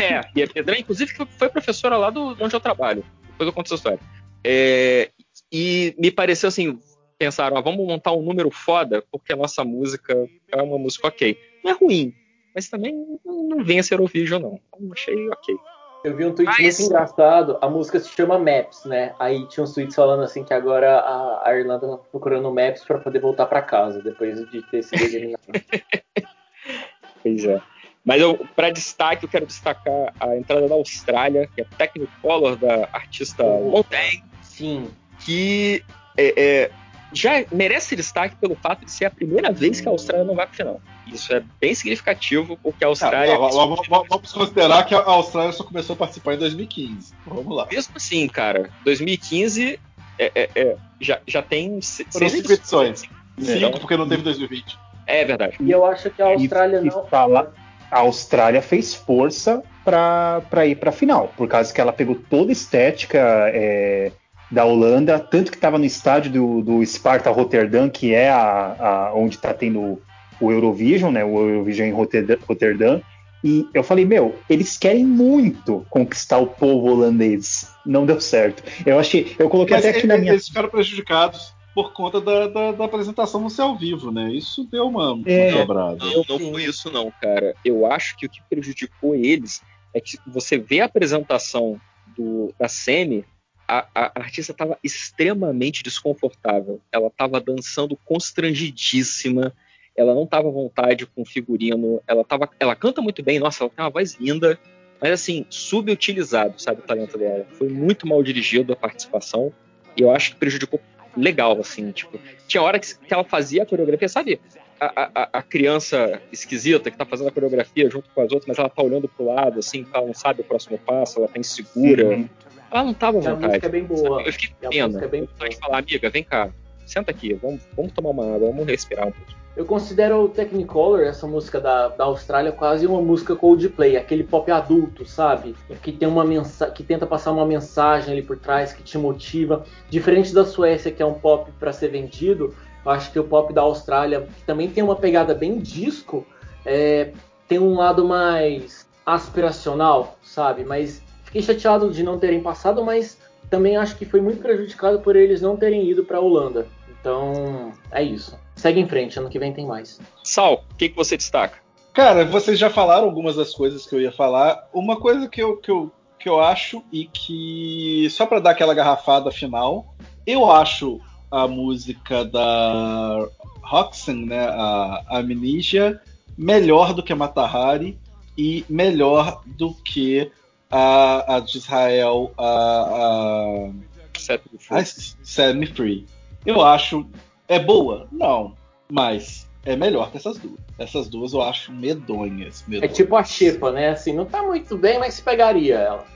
É, 0.00 0.20
e 0.34 0.42
a 0.42 0.48
Pedra, 0.48 0.78
inclusive, 0.78 1.12
foi 1.38 1.48
professora 1.48 1.96
lá 1.96 2.10
do, 2.10 2.34
de 2.34 2.42
onde 2.42 2.54
eu 2.54 2.60
trabalho. 2.60 3.04
Depois 3.30 3.46
eu 3.46 3.52
conto 3.52 3.66
essa 3.66 3.74
história. 3.74 4.00
É, 4.44 5.10
e 5.50 5.94
me 5.98 6.10
pareceu 6.10 6.48
assim, 6.48 6.78
pensaram, 7.18 7.56
ah, 7.56 7.60
vamos 7.60 7.86
montar 7.86 8.12
um 8.12 8.22
número 8.22 8.50
foda, 8.50 9.02
porque 9.10 9.32
a 9.32 9.36
nossa 9.36 9.64
música 9.64 10.14
é 10.48 10.62
uma 10.62 10.78
música 10.78 11.08
ok. 11.08 11.38
Não 11.64 11.72
é 11.72 11.74
ruim, 11.74 12.14
mas 12.54 12.68
também 12.68 13.18
não 13.24 13.64
vem 13.64 13.78
a 13.78 13.82
ser 13.82 14.00
o 14.00 14.06
vídeo, 14.06 14.38
não. 14.38 14.60
Então, 14.68 14.92
achei 14.92 15.28
ok. 15.28 15.56
Eu 16.04 16.16
vi 16.16 16.24
um 16.24 16.32
tweet 16.32 16.48
mas... 16.48 16.78
muito 16.78 16.92
engraçado, 16.92 17.58
a 17.60 17.68
música 17.68 17.98
se 17.98 18.08
chama 18.10 18.38
Maps, 18.38 18.84
né? 18.84 19.12
Aí 19.18 19.44
tinha 19.48 19.64
uns 19.64 19.74
tweets 19.74 19.96
falando 19.96 20.22
assim 20.22 20.44
que 20.44 20.54
agora 20.54 21.00
a, 21.00 21.48
a 21.48 21.58
Irlanda 21.58 21.88
tá 21.88 21.96
procurando 22.10 22.52
Maps 22.52 22.84
para 22.84 22.98
poder 22.98 23.18
voltar 23.18 23.46
para 23.46 23.60
casa, 23.62 24.00
depois 24.00 24.38
de 24.50 24.62
ter 24.70 24.84
sido 24.84 25.02
eliminado. 25.02 25.42
pois 27.22 27.44
é. 27.44 27.60
Mas 28.06 28.22
eu, 28.22 28.46
para 28.54 28.70
destaque, 28.70 29.24
eu 29.24 29.28
quero 29.28 29.44
destacar 29.44 30.14
a 30.20 30.36
entrada 30.36 30.68
da 30.68 30.76
Austrália, 30.76 31.50
que 31.52 31.62
é 31.62 31.66
Technicolor 31.76 32.54
da 32.56 32.88
artista 32.92 33.42
Montaigne. 33.42 34.22
Sim. 34.42 34.88
Que 35.18 35.82
é, 36.16 36.40
é, 36.40 36.70
já 37.12 37.44
merece 37.50 37.96
destaque 37.96 38.36
pelo 38.36 38.54
fato 38.54 38.84
de 38.84 38.92
ser 38.92 39.06
a 39.06 39.10
primeira 39.10 39.50
vez 39.50 39.80
que 39.80 39.88
a 39.88 39.90
Austrália 39.90 40.24
não 40.24 40.36
vai 40.36 40.46
para 40.46 40.54
final. 40.54 40.80
Isso 41.08 41.34
é 41.34 41.42
bem 41.60 41.74
significativo, 41.74 42.56
porque 42.62 42.84
a 42.84 42.88
Austrália. 42.88 43.34
Ah, 43.34 43.38
vamos, 43.38 43.88
vamos 43.88 44.32
considerar 44.32 44.84
que 44.84 44.94
a 44.94 45.02
Austrália 45.02 45.52
só 45.52 45.64
começou 45.64 45.94
a 45.94 45.96
participar 45.96 46.34
em 46.34 46.38
2015. 46.38 47.12
Vamos 47.26 47.56
lá. 47.56 47.66
Mesmo 47.70 47.92
assim, 47.96 48.28
cara, 48.28 48.70
2015 48.84 49.80
é, 50.16 50.32
é, 50.32 50.50
é, 50.54 50.76
já, 51.00 51.20
já 51.26 51.42
tem. 51.42 51.80
Foram 52.12 52.28
cinco 52.28 52.52
edições. 52.52 53.02
Cinco, 53.36 53.80
porque 53.80 53.96
não 53.96 54.08
teve 54.08 54.22
2020. 54.22 54.78
É 55.08 55.24
verdade. 55.24 55.56
E 55.60 55.70
eu 55.72 55.84
acho 55.84 56.08
que 56.10 56.22
a 56.22 56.26
Austrália 56.26 56.80
não. 56.80 57.04
Fala 57.06 57.52
a 57.90 58.00
Austrália 58.00 58.62
fez 58.62 58.94
força 58.94 59.62
para 59.84 60.66
ir 60.66 60.76
para 60.76 60.90
a 60.90 60.92
final, 60.92 61.32
por 61.36 61.48
causa 61.48 61.72
que 61.72 61.80
ela 61.80 61.92
pegou 61.92 62.16
toda 62.28 62.50
a 62.50 62.52
estética 62.52 63.18
é, 63.54 64.10
da 64.50 64.64
Holanda, 64.64 65.18
tanto 65.18 65.50
que 65.50 65.56
estava 65.56 65.78
no 65.78 65.84
estádio 65.84 66.32
do, 66.32 66.62
do 66.62 66.86
Sparta 66.86 67.30
Rotterdam, 67.30 67.88
que 67.88 68.14
é 68.14 68.30
a, 68.30 68.76
a 68.78 69.14
onde 69.14 69.36
está 69.36 69.54
tendo 69.54 70.00
o 70.40 70.52
Eurovision, 70.52 71.12
né? 71.12 71.24
O 71.24 71.38
Eurovision 71.38 71.88
em 71.88 71.92
Rotterdam. 71.92 73.00
E 73.44 73.68
eu 73.72 73.84
falei, 73.84 74.04
meu, 74.04 74.34
eles 74.50 74.76
querem 74.76 75.04
muito 75.04 75.86
conquistar 75.88 76.38
o 76.38 76.48
povo 76.48 76.88
holandês. 76.88 77.70
Não 77.84 78.04
deu 78.04 78.20
certo. 78.20 78.62
Eu 78.84 78.98
achei, 78.98 79.36
eu 79.38 79.48
coloquei 79.48 79.76
Mas 79.76 79.84
até 79.84 79.90
aqui 79.90 79.98
eles, 80.00 80.08
na 80.08 80.18
minha. 80.18 80.32
Eles 80.32 80.48
ficaram 80.48 80.68
prejudicados 80.68 81.55
por 81.76 81.92
conta 81.92 82.22
da, 82.22 82.48
da, 82.48 82.72
da, 82.72 82.84
apresentação 82.86 83.38
no 83.38 83.50
céu 83.50 83.76
vivo, 83.76 84.10
né? 84.10 84.32
Isso 84.32 84.64
deu 84.64 84.88
uma, 84.88 85.20
é, 85.26 85.52
dobrada. 85.52 86.02
Não, 86.06 86.24
não 86.26 86.38
foi 86.50 86.64
isso 86.64 86.90
não, 86.90 87.12
cara. 87.20 87.54
Eu 87.62 87.84
acho 87.84 88.16
que 88.16 88.24
o 88.24 88.30
que 88.30 88.40
prejudicou 88.48 89.14
eles 89.14 89.62
é 89.92 90.00
que 90.00 90.18
você 90.26 90.56
vê 90.56 90.80
a 90.80 90.86
apresentação 90.86 91.78
do, 92.16 92.54
da 92.58 92.66
Semi, 92.66 93.26
a, 93.68 93.86
a 93.94 94.12
artista 94.14 94.52
estava 94.52 94.78
extremamente 94.82 95.82
desconfortável. 95.82 96.80
Ela 96.90 97.08
estava 97.08 97.38
dançando 97.42 97.94
constrangidíssima. 98.06 99.52
Ela 99.94 100.14
não 100.14 100.24
estava 100.24 100.48
à 100.48 100.52
vontade 100.52 101.04
com 101.04 101.20
o 101.20 101.26
figurino. 101.26 102.00
Ela, 102.06 102.24
tava, 102.24 102.48
ela 102.58 102.74
canta 102.74 103.02
muito 103.02 103.22
bem, 103.22 103.38
nossa, 103.38 103.64
ela 103.64 103.70
tem 103.70 103.84
uma 103.84 103.90
voz 103.90 104.14
linda. 104.18 104.58
Mas 104.98 105.10
assim, 105.10 105.44
subutilizado, 105.50 106.58
sabe, 106.58 106.80
o 106.80 106.84
talento 106.84 107.18
dela. 107.18 107.44
Foi 107.50 107.68
muito 107.68 108.06
mal 108.06 108.22
dirigido 108.22 108.72
a 108.72 108.76
participação. 108.76 109.52
E 109.94 110.00
eu 110.00 110.10
acho 110.10 110.30
que 110.30 110.36
prejudicou 110.36 110.80
legal, 111.16 111.58
assim, 111.60 111.90
tipo, 111.92 112.18
tinha 112.46 112.62
hora 112.62 112.78
que, 112.78 112.94
que 112.94 113.12
ela 113.12 113.24
fazia 113.24 113.62
a 113.62 113.66
coreografia, 113.66 114.08
sabe? 114.08 114.40
A, 114.78 115.10
a, 115.14 115.28
a, 115.38 115.42
criança 115.42 116.20
esquisita 116.30 116.90
que 116.90 116.98
tá 116.98 117.06
fazendo 117.06 117.28
a 117.28 117.32
coreografia 117.32 117.88
junto 117.88 118.10
com 118.10 118.20
as 118.20 118.30
outras, 118.30 118.46
mas 118.46 118.58
ela 118.58 118.68
tá 118.68 118.82
olhando 118.82 119.08
pro 119.08 119.24
lado, 119.24 119.58
assim, 119.58 119.86
ela 119.92 120.06
não 120.06 120.12
sabe 120.14 120.42
o 120.42 120.44
próximo 120.44 120.78
passo, 120.78 121.18
ela 121.18 121.28
tá 121.28 121.40
insegura. 121.40 122.08
Uhum. 122.08 122.28
Ela 122.70 122.84
não 122.84 122.92
tava 122.92 123.18
à 123.18 123.20
vontade. 123.22 123.44
A 123.44 123.48
música 123.48 123.66
é 123.66 123.70
bem 123.70 123.84
boa. 123.84 124.22
Eu 124.22 124.32
fiquei 124.32 124.50
pena. 124.68 125.02
É 125.02 125.08
bem 125.08 125.28
boa. 125.38 125.52
falar, 125.60 125.78
amiga, 125.78 126.10
vem 126.10 126.22
cá, 126.22 126.50
senta 126.84 127.10
aqui, 127.10 127.32
vamos, 127.32 127.62
vamos 127.74 127.92
tomar 127.92 128.10
uma 128.10 128.34
água, 128.34 128.50
vamos 128.50 128.66
respirar 128.66 129.08
um 129.08 129.12
pouco. 129.12 129.45
Eu 129.56 129.64
considero 129.64 130.22
o 130.22 130.28
Technicolor, 130.28 131.00
essa 131.00 131.26
música 131.26 131.58
da, 131.58 131.88
da 131.88 132.04
Austrália, 132.04 132.52
quase 132.52 132.86
uma 132.86 133.00
música 133.00 133.34
Coldplay, 133.34 133.96
aquele 133.96 134.22
pop 134.22 134.50
adulto, 134.50 135.06
sabe? 135.06 135.56
Que 135.82 135.90
tem 135.90 136.06
uma 136.06 136.24
mensa 136.26 136.70
que 136.70 136.82
tenta 136.84 137.06
passar 137.06 137.32
uma 137.32 137.46
mensagem 137.46 138.12
ali 138.12 138.22
por 138.22 138.36
trás, 138.36 138.74
que 138.74 138.82
te 138.82 138.98
motiva. 138.98 139.64
Diferente 139.88 140.34
da 140.34 140.44
Suécia, 140.44 140.92
que 140.92 141.02
é 141.02 141.06
um 141.06 141.14
pop 141.14 141.50
para 141.58 141.72
ser 141.72 141.88
vendido, 141.88 142.54
eu 142.84 142.90
acho 142.90 143.10
que 143.10 143.18
o 143.18 143.24
pop 143.24 143.50
da 143.54 143.62
Austrália, 143.62 144.28
que 144.36 144.44
também 144.44 144.68
tem 144.68 144.84
uma 144.84 144.94
pegada 144.94 145.34
bem 145.34 145.58
disco, 145.58 146.26
é, 146.64 147.12
tem 147.48 147.58
um 147.58 147.76
lado 147.76 148.04
mais 148.04 148.86
aspiracional, 149.06 150.18
sabe? 150.22 150.64
Mas 150.64 151.02
fiquei 151.24 151.40
chateado 151.40 151.90
de 151.90 152.02
não 152.02 152.18
terem 152.18 152.42
passado, 152.42 152.84
mas 152.84 153.16
também 153.48 153.78
acho 153.78 153.96
que 153.96 154.04
foi 154.04 154.20
muito 154.20 154.42
prejudicado 154.42 155.00
por 155.00 155.16
eles 155.16 155.40
não 155.40 155.56
terem 155.56 155.88
ido 155.88 156.04
para 156.04 156.18
a 156.18 156.20
Holanda. 156.20 156.66
Então, 157.06 157.72
é 157.92 158.02
isso. 158.02 158.36
Segue 158.56 158.80
em 158.80 158.88
frente, 158.88 159.16
ano 159.16 159.30
que 159.30 159.38
vem 159.38 159.52
tem 159.52 159.64
mais. 159.64 160.00
Sal, 160.24 160.64
o 160.68 160.74
que, 160.74 160.88
que 160.88 160.96
você 160.96 161.16
destaca? 161.16 161.60
Cara, 161.92 162.24
vocês 162.24 162.58
já 162.58 162.68
falaram 162.68 163.04
algumas 163.04 163.36
das 163.36 163.54
coisas 163.54 163.86
que 163.86 163.94
eu 163.94 164.00
ia 164.00 164.10
falar. 164.10 164.68
Uma 164.72 164.96
coisa 164.96 165.28
que 165.28 165.40
eu, 165.40 165.56
que 165.56 165.70
eu, 165.70 165.92
que 166.18 166.28
eu 166.28 166.40
acho 166.40 166.82
e 166.90 167.04
que, 167.04 168.08
só 168.10 168.26
para 168.26 168.40
dar 168.40 168.50
aquela 168.50 168.74
garrafada 168.74 169.30
final, 169.30 169.94
eu 170.26 170.50
acho 170.50 171.00
a 171.30 171.46
música 171.46 172.24
da 172.24 173.28
Roxanne, 173.62 174.26
né, 174.26 174.44
a 174.48 175.04
Amnesia, 175.10 176.02
melhor 176.36 176.92
do 176.92 177.04
que 177.04 177.12
a 177.12 177.16
Matahari 177.16 177.96
e 178.36 178.64
melhor 178.68 179.42
do 179.46 179.72
que 179.72 180.32
a, 180.68 181.36
a 181.36 181.38
de 181.38 181.56
Israel, 181.56 182.32
a, 182.36 182.48
a 182.48 183.70
Set 184.18 184.42
Me 184.52 184.58
Free. 184.58 184.84
Set 184.84 185.56
Me 185.56 185.66
Free. 185.66 186.15
Eu 186.46 186.62
acho. 186.62 187.06
É 187.48 187.58
boa? 187.58 188.08
Não. 188.10 188.54
Mas 188.90 189.48
é 189.64 189.76
melhor 189.76 190.10
que 190.10 190.16
essas 190.16 190.38
duas. 190.38 190.60
Essas 190.78 191.08
duas 191.08 191.32
eu 191.32 191.42
acho 191.42 191.72
medonhas. 191.72 192.64
medonhas. 192.68 192.90
É 192.90 192.94
tipo 192.94 193.16
a 193.16 193.24
Xepa, 193.24 193.72
né? 193.72 193.90
Assim, 193.90 194.12
não 194.12 194.24
tá 194.24 194.42
muito 194.42 194.78
bem, 194.78 194.98
mas 194.98 195.14
se 195.14 195.22
pegaria 195.22 195.76
ela. 195.76 196.06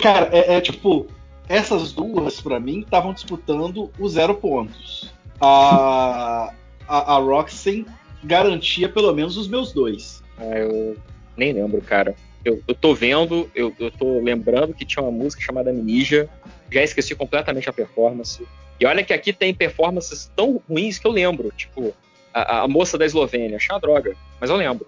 Cara, 0.00 0.28
é, 0.32 0.56
é 0.56 0.60
tipo. 0.60 1.06
Essas 1.48 1.92
duas, 1.92 2.40
para 2.40 2.60
mim, 2.60 2.80
estavam 2.80 3.12
disputando 3.12 3.90
os 3.98 4.12
zero 4.12 4.36
pontos. 4.36 5.12
A, 5.40 6.52
a, 6.86 7.16
a 7.16 7.18
Roxy 7.18 7.84
garantia 8.22 8.88
pelo 8.88 9.12
menos 9.12 9.36
os 9.36 9.48
meus 9.48 9.72
dois. 9.72 10.22
Ah, 10.38 10.58
eu 10.58 10.96
nem 11.36 11.52
lembro, 11.52 11.80
cara. 11.82 12.14
Eu, 12.44 12.62
eu 12.68 12.74
tô 12.74 12.94
vendo, 12.94 13.50
eu, 13.54 13.74
eu 13.80 13.90
tô 13.90 14.20
lembrando 14.20 14.72
que 14.72 14.84
tinha 14.84 15.02
uma 15.02 15.10
música 15.10 15.42
chamada 15.42 15.72
Ninja. 15.72 16.28
Já 16.70 16.82
esqueci 16.82 17.14
completamente 17.16 17.68
a 17.68 17.72
performance. 17.72 18.46
E 18.80 18.86
olha 18.86 19.04
que 19.04 19.12
aqui 19.12 19.32
tem 19.32 19.52
performances 19.52 20.30
tão 20.34 20.60
ruins 20.68 20.98
que 20.98 21.06
eu 21.06 21.12
lembro. 21.12 21.52
Tipo, 21.54 21.92
a, 22.32 22.62
a 22.62 22.68
moça 22.68 22.96
da 22.96 23.04
Eslovênia, 23.04 23.56
achei 23.56 23.74
uma 23.74 23.80
droga, 23.80 24.16
mas 24.40 24.48
eu 24.48 24.56
lembro. 24.56 24.86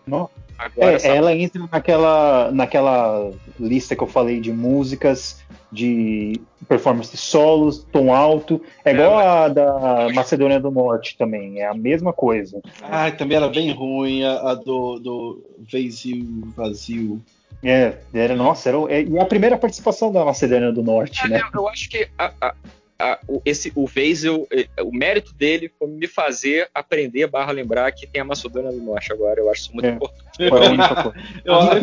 Agora, 0.59 0.97
é, 1.03 1.17
ela 1.17 1.35
entra 1.35 1.69
naquela, 1.71 2.51
naquela 2.53 3.31
lista 3.59 3.97
que 3.97 4.03
eu 4.03 4.07
falei 4.07 4.41
de 4.41 4.53
músicas, 4.53 5.43
de 5.71 6.41
performance 6.69 7.17
solos, 7.17 7.85
tom 7.91 8.15
alto. 8.15 8.63
É, 8.85 8.91
é 8.91 8.95
igual 8.95 9.15
mas... 9.15 9.27
a 9.27 9.49
da 9.49 10.09
Macedônia 10.15 10.61
do 10.61 10.71
Norte 10.71 11.17
também, 11.19 11.61
é 11.61 11.67
a 11.67 11.75
mesma 11.75 12.13
coisa. 12.13 12.61
Ah, 12.83 13.11
também 13.11 13.37
era 13.37 13.49
bem 13.49 13.73
ruim 13.73 14.25
a, 14.25 14.51
a 14.51 14.55
do, 14.55 14.99
do 15.01 15.45
Vazio, 15.71 16.53
Vazio. 16.57 17.21
É, 17.65 17.99
era, 18.13 18.35
nossa, 18.35 18.69
era, 18.69 18.79
é, 18.89 19.03
e 19.03 19.19
a 19.19 19.25
primeira 19.25 19.57
participação 19.57 20.13
da 20.13 20.25
Macedônia 20.25 20.73
do 20.73 20.83
Norte, 20.83 21.25
é, 21.25 21.29
né? 21.29 21.41
Eu, 21.41 21.61
eu 21.61 21.69
acho 21.69 21.89
que 21.89 22.09
a, 22.19 22.33
a, 22.41 22.55
a, 23.03 23.19
o, 23.27 23.43
esse, 23.45 23.73
o 23.75 23.85
Weisel, 23.85 24.47
eh, 24.53 24.69
o 24.81 24.93
mérito 24.93 25.35
dele 25.35 25.71
foi 25.77 25.89
me 25.89 26.07
fazer 26.07 26.71
aprender 26.73 27.27
barra 27.27 27.51
lembrar 27.51 27.91
que 27.91 28.07
tem 28.07 28.23
a 28.23 28.25
Macedônia 28.25 28.71
do 28.71 28.81
Norte 28.81 29.13
agora. 29.13 29.41
Eu 29.41 29.51
acho 29.51 29.63
isso 29.63 29.73
muito 29.73 29.87
é. 29.87 29.91
importante. 29.91 30.49
A 30.49 30.71
única 30.71 31.03
coisa. 31.03 31.19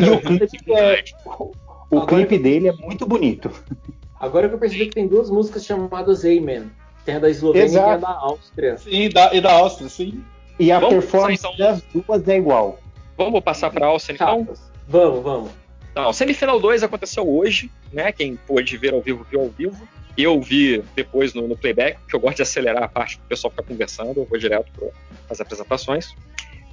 e, 0.00 0.10
o 0.10 0.20
clipe, 0.20 0.72
é, 0.72 1.04
o 1.90 2.06
clipe 2.06 2.38
dele 2.38 2.68
é 2.68 2.72
muito 2.72 3.06
bonito. 3.06 3.50
Agora 4.18 4.48
que 4.48 4.54
eu 4.54 4.58
percebi 4.58 4.86
que 4.86 4.94
tem 4.94 5.06
duas 5.06 5.28
músicas 5.28 5.64
chamadas 5.64 6.24
Amen. 6.24 6.70
Tem 7.04 7.16
a 7.16 7.18
da 7.18 7.28
Eslovênia 7.30 7.66
Exato. 7.66 7.88
e 7.88 7.92
a 7.92 7.96
da 7.96 8.10
Áustria. 8.10 8.78
Sim, 8.78 9.08
da, 9.10 9.34
e 9.34 9.40
da 9.40 9.52
Áustria, 9.52 9.88
sim. 9.88 10.24
E 10.58 10.72
a 10.72 10.78
vamos 10.78 10.94
performance 10.94 11.42
passar, 11.42 11.54
então. 11.54 11.66
das 11.66 11.82
duas 11.92 12.28
é 12.28 12.36
igual. 12.38 12.78
Vamos 13.16 13.40
passar 13.40 13.70
para 13.70 13.86
a 13.86 13.88
Áustria, 13.88 14.14
então? 14.14 14.48
Vamos, 14.86 15.22
vamos. 15.22 15.59
Então, 15.90 16.12
semifinal 16.12 16.60
2 16.60 16.82
aconteceu 16.82 17.28
hoje, 17.28 17.70
né? 17.92 18.12
Quem 18.12 18.36
pôde 18.36 18.76
ver 18.76 18.94
ao 18.94 19.00
vivo, 19.00 19.26
viu 19.28 19.40
ao 19.40 19.48
vivo. 19.48 19.88
Eu 20.16 20.40
vi 20.40 20.82
depois 20.94 21.34
no, 21.34 21.48
no 21.48 21.56
playback, 21.56 21.98
que 22.08 22.14
eu 22.14 22.20
gosto 22.20 22.36
de 22.36 22.42
acelerar 22.42 22.82
a 22.82 22.88
parte 22.88 23.16
que 23.16 23.22
o 23.22 23.28
pessoal 23.28 23.50
fica 23.50 23.62
conversando, 23.62 24.20
eu 24.20 24.24
vou 24.24 24.38
direto 24.38 24.70
para 24.72 24.88
as 25.28 25.40
apresentações. 25.40 26.14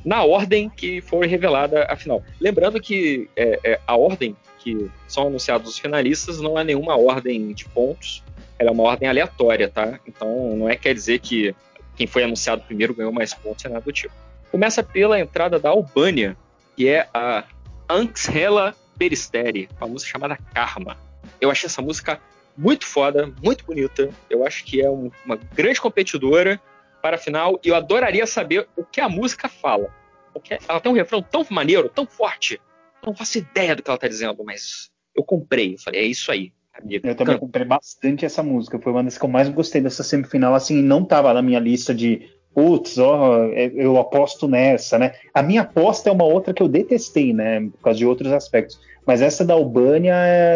Na 0.05 0.23
ordem 0.23 0.69
que 0.69 1.01
foi 1.01 1.27
revelada 1.27 1.85
a 1.89 1.95
final. 1.95 2.23
Lembrando 2.39 2.79
que 2.79 3.29
é, 3.35 3.59
é, 3.63 3.79
a 3.85 3.95
ordem 3.95 4.35
que 4.59 4.89
são 5.07 5.27
anunciados 5.27 5.71
os 5.71 5.79
finalistas 5.79 6.39
não 6.39 6.57
é 6.57 6.63
nenhuma 6.63 6.97
ordem 6.97 7.53
de 7.53 7.65
pontos, 7.65 8.23
ela 8.59 8.69
é 8.69 8.73
uma 8.73 8.83
ordem 8.83 9.07
aleatória, 9.07 9.69
tá? 9.69 9.99
Então 10.07 10.55
não 10.55 10.69
é 10.69 10.75
quer 10.75 10.93
dizer 10.93 11.19
que 11.19 11.55
quem 11.95 12.07
foi 12.07 12.23
anunciado 12.23 12.61
primeiro 12.63 12.93
ganhou 12.93 13.11
mais 13.11 13.33
pontos, 13.33 13.65
é 13.65 13.69
nada 13.69 13.81
do 13.81 13.91
tipo. 13.91 14.13
Começa 14.51 14.83
pela 14.83 15.19
entrada 15.19 15.59
da 15.59 15.69
Albânia, 15.69 16.37
que 16.75 16.87
é 16.87 17.07
a 17.13 17.43
Anxhela 17.89 18.75
Peristeri, 18.97 19.69
uma 19.79 19.87
música 19.87 20.11
chamada 20.11 20.37
Karma. 20.53 20.97
Eu 21.39 21.51
achei 21.51 21.67
essa 21.67 21.81
música 21.81 22.19
muito 22.57 22.85
foda, 22.85 23.31
muito 23.43 23.65
bonita. 23.65 24.09
Eu 24.29 24.45
acho 24.45 24.63
que 24.65 24.81
é 24.81 24.89
um, 24.89 25.11
uma 25.25 25.35
grande 25.35 25.79
competidora 25.79 26.59
para 27.01 27.15
a 27.15 27.19
final 27.19 27.59
e 27.63 27.69
eu 27.69 27.75
adoraria 27.75 28.25
saber 28.25 28.67
o 28.75 28.83
que 28.83 28.99
a 28.99 29.07
música 29.07 29.47
fala. 29.47 29.93
Porque 30.33 30.57
ela 30.67 30.79
tem 30.79 30.91
um 30.91 30.95
refrão 30.95 31.21
tão 31.21 31.45
maneiro, 31.49 31.89
tão 31.89 32.05
forte. 32.05 32.59
Eu 33.01 33.07
não 33.07 33.15
faço 33.15 33.37
ideia 33.37 33.75
do 33.75 33.83
que 33.83 33.89
ela 33.89 33.95
está 33.95 34.07
dizendo, 34.07 34.43
mas 34.43 34.89
eu 35.15 35.23
comprei. 35.23 35.75
Eu 35.75 35.79
falei, 35.79 36.01
é 36.01 36.05
isso 36.05 36.31
aí. 36.31 36.51
Amiga. 36.73 37.09
Eu 37.09 37.15
também 37.15 37.37
comprei 37.39 37.65
bastante 37.65 38.23
essa 38.23 38.43
música. 38.43 38.79
Foi 38.79 38.91
uma 38.91 39.03
das 39.03 39.17
que 39.17 39.25
eu 39.25 39.29
mais 39.29 39.49
gostei 39.49 39.81
dessa 39.81 40.03
semifinal. 40.03 40.53
Assim, 40.53 40.81
não 40.81 41.01
estava 41.01 41.33
na 41.33 41.41
minha 41.41 41.59
lista 41.59 41.93
de 41.93 42.29
putz, 42.57 42.97
ó, 42.97 43.43
é, 43.51 43.71
eu 43.75 43.99
aposto 43.99 44.47
nessa, 44.47 44.97
né? 44.97 45.13
A 45.31 45.43
minha 45.43 45.61
aposta 45.61 46.09
é 46.09 46.11
uma 46.11 46.23
outra 46.23 46.55
que 46.55 46.63
eu 46.63 46.67
detestei, 46.67 47.31
né? 47.31 47.59
Por 47.59 47.83
causa 47.83 47.99
de 47.99 48.05
outros 48.07 48.31
aspectos. 48.33 48.79
Mas 49.05 49.21
essa 49.21 49.45
da 49.45 49.53
Albânia, 49.53 50.15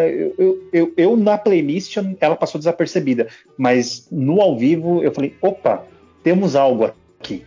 eu, 0.10 0.64
eu, 0.74 0.94
eu, 0.98 1.16
na 1.16 1.38
playlist 1.38 1.96
ela 2.20 2.36
passou 2.36 2.58
desapercebida. 2.58 3.28
Mas 3.56 4.08
no 4.12 4.42
ao 4.42 4.58
vivo 4.58 5.04
eu 5.04 5.12
falei, 5.12 5.36
opa, 5.40 5.86
temos 6.24 6.56
algo 6.56 6.92
aqui. 7.20 7.46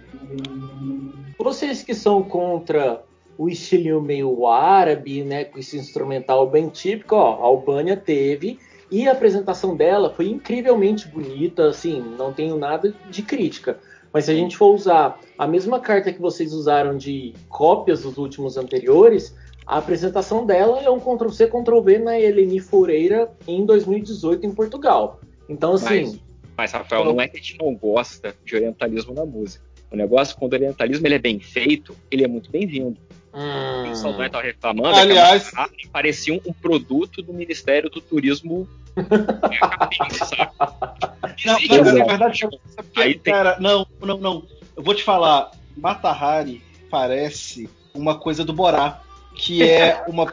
Vocês 1.36 1.82
que 1.82 1.92
são 1.92 2.22
contra 2.22 3.02
o 3.36 3.48
estilinho 3.48 4.00
meio 4.00 4.46
árabe, 4.46 5.24
né, 5.24 5.42
com 5.42 5.58
esse 5.58 5.76
instrumental 5.76 6.48
bem 6.48 6.68
típico, 6.68 7.16
ó, 7.16 7.42
a 7.42 7.46
Albânia 7.46 7.96
teve 7.96 8.60
e 8.88 9.08
a 9.08 9.12
apresentação 9.12 9.74
dela 9.74 10.14
foi 10.14 10.28
incrivelmente 10.28 11.08
bonita, 11.08 11.66
assim, 11.66 12.00
não 12.16 12.32
tenho 12.32 12.56
nada 12.56 12.94
de 13.10 13.20
crítica. 13.20 13.80
Mas 14.14 14.26
se 14.26 14.30
a 14.30 14.34
gente 14.34 14.56
for 14.56 14.72
usar 14.72 15.18
a 15.36 15.44
mesma 15.44 15.80
carta 15.80 16.12
que 16.12 16.20
vocês 16.20 16.52
usaram 16.52 16.96
de 16.96 17.34
cópias 17.48 18.02
dos 18.02 18.16
últimos 18.16 18.56
anteriores, 18.56 19.34
a 19.66 19.78
apresentação 19.78 20.46
dela 20.46 20.80
é 20.80 20.88
um 20.88 21.00
Ctrl-C, 21.00 21.48
Ctrl-V 21.48 21.98
na 21.98 22.20
Eleni 22.20 22.60
Foureira 22.60 23.32
em 23.48 23.66
2018 23.66 24.46
em 24.46 24.54
Portugal. 24.54 25.18
Então, 25.48 25.72
assim. 25.72 26.04
Mas, 26.04 26.20
mas 26.56 26.72
Rafael, 26.72 27.04
não 27.04 27.20
é 27.20 27.26
que 27.26 27.38
a 27.38 27.40
gente 27.40 27.58
não 27.58 27.74
gosta 27.74 28.32
de 28.44 28.54
orientalismo 28.54 29.12
na 29.12 29.26
música. 29.26 29.64
O 29.90 29.96
negócio, 29.96 30.36
quando 30.38 30.52
o 30.52 30.56
orientalismo 30.56 31.04
ele 31.04 31.16
é 31.16 31.18
bem 31.18 31.40
feito, 31.40 31.96
ele 32.08 32.24
é 32.24 32.28
muito 32.28 32.52
bem-vindo. 32.52 32.96
Hum. 33.34 33.90
O 33.90 33.96
Saldanha 33.96 34.26
estava 34.26 34.44
reclamando 34.44 34.96
é 34.96 35.00
Aliás... 35.00 35.50
que 35.76 35.88
parecia 35.88 36.34
um, 36.34 36.40
um, 36.46 36.52
produto 36.52 37.20
do 37.20 37.32
Ministério 37.32 37.90
do 37.90 38.00
Turismo. 38.00 38.68
não, 41.44 41.58
mas, 41.68 41.94
na 41.94 42.04
verdade, 42.04 42.48
Aí 42.96 43.14
cara, 43.14 43.54
tem... 43.54 43.62
não, 43.62 43.86
não, 44.00 44.18
não. 44.18 44.42
Eu 44.76 44.82
vou 44.82 44.94
te 44.94 45.02
falar, 45.02 45.50
Matahari 45.76 46.62
parece 46.90 47.68
uma 47.94 48.18
coisa 48.18 48.44
do 48.44 48.52
Borá 48.52 49.00
que 49.34 49.62
é 49.62 50.04
uma 50.08 50.26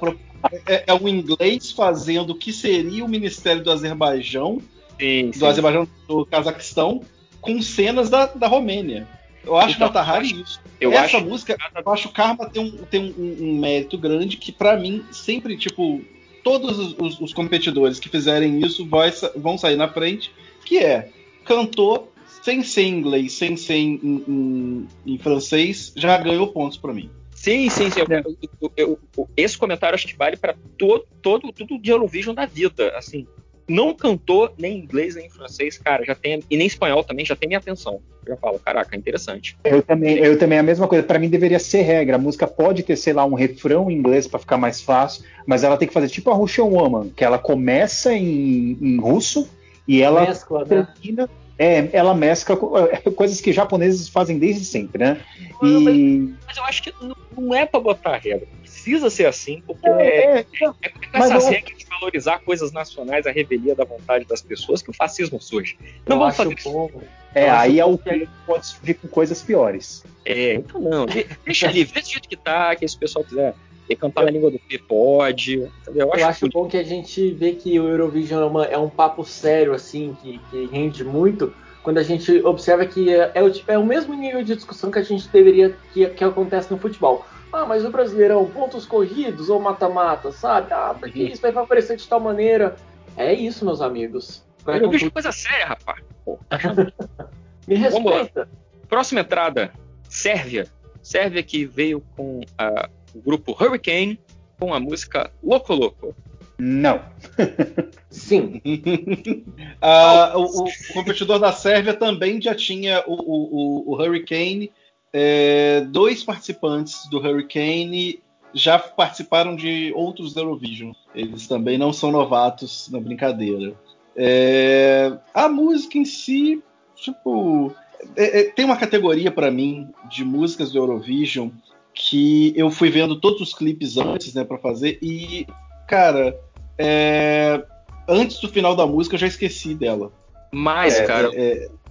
é, 0.67 0.83
é 0.88 0.93
um 0.93 1.07
inglês 1.07 1.71
fazendo 1.71 2.31
o 2.31 2.35
que 2.35 2.51
seria 2.51 3.03
o 3.05 3.09
Ministério 3.09 3.63
do 3.63 3.71
Azerbaijão, 3.71 4.61
sim, 4.99 5.31
sim. 5.31 5.39
do 5.39 5.45
Azerbaijão 5.45 5.88
do 6.07 6.25
Cazaquistão, 6.25 7.01
com 7.39 7.61
cenas 7.61 8.09
da, 8.09 8.25
da 8.25 8.47
Romênia. 8.47 9.07
Eu 9.43 9.55
acho 9.55 9.75
então, 9.75 9.88
Matahari 9.88 10.41
isso. 10.41 10.59
Eu 10.80 10.91
Essa 10.93 11.17
acho... 11.17 11.25
música, 11.25 11.57
eu 11.83 11.91
acho 11.91 12.07
que 12.09 12.13
Karma 12.13 12.47
tem 12.49 12.63
um, 12.63 12.71
tem 12.85 13.15
um, 13.17 13.38
um 13.49 13.59
mérito 13.59 13.97
grande 13.97 14.38
que, 14.38 14.51
para 14.51 14.77
mim, 14.77 15.03
sempre, 15.11 15.57
tipo, 15.57 16.01
todos 16.43 16.77
os, 16.77 16.95
os, 16.97 17.19
os 17.19 17.33
competidores 17.33 17.99
que 17.99 18.09
fizerem 18.09 18.59
isso 18.59 18.85
vai, 18.85 19.11
vão 19.35 19.57
sair 19.57 19.75
na 19.75 19.88
frente, 19.88 20.31
que 20.65 20.80
é 20.80 21.09
cantor 21.45 22.07
sem 22.43 22.64
ser 22.64 22.83
em 22.83 22.98
inglês, 22.98 23.33
sem 23.33 23.56
ser 23.56 23.75
em, 23.75 23.99
em, 24.03 24.88
em 25.06 25.17
francês, 25.17 25.93
já 25.95 26.17
ganhou 26.17 26.48
pontos 26.48 26.77
para 26.77 26.93
mim. 26.93 27.09
Sim, 27.35 27.69
sim, 27.69 27.90
sim. 27.90 27.99
Eu, 27.99 28.38
eu, 28.77 28.99
eu, 29.17 29.30
esse 29.35 29.57
comentário 29.57 29.95
acho 29.95 30.07
que 30.07 30.15
vale 30.15 30.38
para 30.38 30.56
todo, 30.77 31.06
todo, 31.22 31.51
tudo 31.51 31.80
de 31.80 31.90
Eurovision 31.90 32.35
da 32.35 32.45
vida. 32.45 32.95
Assim, 32.95 33.25
não 33.67 33.95
cantou 33.95 34.53
nem 34.57 34.77
em 34.77 34.80
inglês 34.83 35.15
nem 35.15 35.27
em 35.27 35.30
francês, 35.30 35.77
cara, 35.77 36.03
já 36.03 36.14
tem 36.14 36.43
e 36.49 36.57
nem 36.57 36.67
espanhol 36.67 37.03
também, 37.03 37.25
já 37.25 37.35
tem 37.35 37.48
minha 37.48 37.59
atenção. 37.59 37.99
Eu 38.25 38.35
já 38.35 38.38
falo, 38.38 38.59
caraca, 38.59 38.95
interessante. 38.95 39.57
Eu 39.64 39.81
também, 39.81 40.17
eu 40.17 40.38
também 40.38 40.59
a 40.59 40.64
mesma 40.64 40.88
coisa. 40.88 41.03
Para 41.03 41.17
mim 41.17 41.30
deveria 41.30 41.57
ser 41.57 41.81
regra. 41.81 42.15
A 42.15 42.19
música 42.19 42.45
pode 42.45 42.83
ter, 42.83 42.95
sei 42.95 43.14
lá, 43.14 43.25
um 43.25 43.33
refrão 43.33 43.90
em 43.90 43.95
inglês 43.95 44.27
para 44.27 44.40
ficar 44.40 44.57
mais 44.57 44.81
fácil, 44.81 45.23
mas 45.45 45.64
ela 45.64 45.77
tem 45.77 45.88
que 45.88 45.93
fazer 45.93 46.09
tipo 46.09 46.30
a 46.30 46.35
Russian 46.35 46.65
Woman, 46.65 47.09
que 47.09 47.23
ela 47.23 47.40
começa 47.40 48.14
em, 48.14 48.77
em 48.80 48.99
russo 48.99 49.49
e 49.91 50.01
ela 50.01 50.25
Mescla, 50.25 50.59
né? 50.59 50.87
termina. 50.95 51.23
Né? 51.23 51.29
É, 51.59 51.89
ela 51.91 52.15
mescla 52.15 52.57
é, 52.91 52.97
coisas 53.11 53.41
que 53.41 53.51
japoneses 53.51 54.07
fazem 54.07 54.39
desde 54.39 54.63
sempre, 54.63 55.03
né? 55.03 55.21
Não, 55.61 55.81
e... 55.81 56.19
mas, 56.19 56.39
mas, 56.47 56.57
eu 56.57 56.63
acho 56.63 56.81
que 56.81 56.93
não 57.37 57.53
é 57.53 57.65
para 57.65 57.79
botar 57.81 58.17
regra. 58.17 58.47
Precisa 58.61 59.09
ser 59.09 59.25
assim, 59.25 59.61
porque 59.67 59.87
é, 59.87 59.91
é, 59.91 60.39
é, 60.39 60.43
é 60.81 60.89
com 60.89 61.17
essas 61.17 61.49
regras 61.49 61.77
de 61.77 61.85
valorizar 61.85 62.39
coisas 62.39 62.71
nacionais, 62.71 63.27
a 63.27 63.31
revelia 63.31 63.75
da 63.75 63.83
vontade 63.83 64.23
das 64.25 64.41
pessoas, 64.41 64.81
que 64.81 64.89
o 64.89 64.93
fascismo 64.93 65.41
surge. 65.41 65.77
Não 66.07 66.17
vamos 66.17 66.37
fazer 66.37 66.55
bom. 66.63 66.87
isso. 66.87 67.01
É, 67.35 67.49
aí 67.49 67.79
é 67.79 67.85
o 67.85 67.97
que 67.97 68.27
pode 68.45 68.67
surgir 68.67 68.93
com 68.95 69.09
coisas 69.09 69.41
piores. 69.41 70.03
É, 70.25 70.53
então 70.53 70.79
não. 70.79 71.05
Deixa 71.45 71.69
livre, 71.69 71.93
desse 71.93 72.11
jeito 72.11 72.29
que 72.29 72.37
tá, 72.37 72.75
que 72.75 72.85
esse 72.85 72.97
pessoal 72.97 73.25
quiser 73.25 73.53
cantar 73.95 74.25
na 74.25 74.31
língua 74.31 74.51
do 74.51 74.59
P 74.59 74.77
pode. 74.79 75.55
Entendeu? 75.81 76.07
Eu 76.07 76.13
acho, 76.13 76.21
eu 76.21 76.27
acho 76.27 76.49
bom 76.49 76.67
que 76.67 76.77
a 76.77 76.83
gente 76.83 77.31
vê 77.31 77.53
que 77.53 77.79
o 77.79 77.87
Eurovision 77.87 78.41
é, 78.41 78.45
uma, 78.45 78.65
é 78.65 78.77
um 78.77 78.89
papo 78.89 79.23
sério, 79.23 79.73
assim, 79.73 80.15
que, 80.21 80.39
que, 80.49 80.65
rende 80.67 81.03
muito, 81.03 81.53
quando 81.83 81.97
a 81.97 82.03
gente 82.03 82.43
observa 82.43 82.85
que 82.85 83.13
é, 83.13 83.31
é, 83.35 83.43
o, 83.43 83.51
é 83.67 83.77
o 83.77 83.85
mesmo 83.85 84.13
nível 84.13 84.43
de 84.43 84.55
discussão 84.55 84.91
que 84.91 84.99
a 84.99 85.03
gente 85.03 85.27
deveria 85.29 85.75
que, 85.93 86.05
que 86.07 86.23
acontece 86.23 86.71
no 86.71 86.77
futebol. 86.77 87.25
Ah, 87.51 87.65
mas 87.65 87.83
o 87.83 87.89
Brasileirão, 87.89 88.45
pontos 88.45 88.85
corridos 88.85 89.49
ou 89.49 89.59
mata-mata, 89.59 90.31
sabe? 90.31 90.71
Ah, 90.71 90.95
porque 90.97 91.23
uhum. 91.23 91.27
isso 91.27 91.41
vai 91.41 91.51
favorecer 91.51 91.97
de 91.97 92.07
tal 92.07 92.19
maneira. 92.19 92.75
É 93.17 93.33
isso, 93.33 93.65
meus 93.65 93.81
amigos. 93.81 94.45
eu 94.65 94.89
vejo 94.89 95.11
coisa 95.11 95.31
séria, 95.31 95.65
rapaz. 95.65 96.01
Tá 96.47 96.57
Me 97.67 97.75
respeita. 97.75 98.47
Próxima 98.87 99.21
entrada, 99.21 99.71
Sérvia. 100.09 100.67
Sérvia 101.01 101.41
que 101.41 101.65
veio 101.65 102.01
com 102.15 102.39
uh, 102.39 102.89
o 103.14 103.22
grupo 103.22 103.51
Hurricane 103.51 104.19
com 104.59 104.73
a 104.73 104.80
música 104.80 105.31
Loco 105.43 105.73
Loco. 105.73 106.15
Não. 106.59 107.01
Sim. 108.09 108.61
uh, 109.81 110.38
o, 110.38 110.64
o, 110.64 110.93
competidor 110.93 111.40
da 111.40 111.51
Sérvia 111.51 111.93
também 111.93 112.40
já 112.41 112.53
tinha 112.53 113.03
o, 113.07 113.14
o, 113.14 113.91
o 113.91 113.95
Hurricane 113.95 114.72
é, 115.14 115.81
dois 115.81 116.23
participantes 116.23 117.07
do 117.09 117.17
Hurricane 117.17 118.22
já 118.53 118.77
participaram 118.77 119.56
de 119.56 119.91
outros 119.95 120.35
Eurovision. 120.35 120.91
Eles 121.15 121.48
também 121.48 121.77
não 121.77 121.91
são 121.91 122.11
novatos 122.11 122.90
na 122.90 122.99
brincadeira. 122.99 123.73
É, 124.15 125.17
a 125.33 125.48
música 125.48 125.98
em 125.98 126.06
si, 126.06 126.61
tipo, 126.95 127.73
é, 128.15 128.41
é 128.41 128.43
tem 128.51 128.65
uma 128.65 128.77
categoria 128.77 129.31
para 129.31 129.49
mim 129.49 129.90
de 130.09 130.23
músicas 130.23 130.72
do 130.72 130.77
Eurovision 130.77 131.49
que 131.93 132.53
eu 132.55 132.69
fui 132.69 132.89
vendo 132.89 133.19
todos 133.19 133.41
os 133.41 133.53
clipes 133.53 133.97
antes, 133.97 134.33
né, 134.33 134.43
para 134.43 134.57
fazer 134.57 134.97
e, 135.01 135.45
cara, 135.87 136.39
é, 136.77 137.63
antes 138.07 138.39
do 138.39 138.49
final 138.49 138.75
da 138.75 138.87
música 138.87 139.15
eu 139.15 139.19
já 139.19 139.27
esqueci 139.27 139.75
dela. 139.75 140.11
Mas, 140.51 140.99
é, 140.99 141.05
cara, 141.05 141.31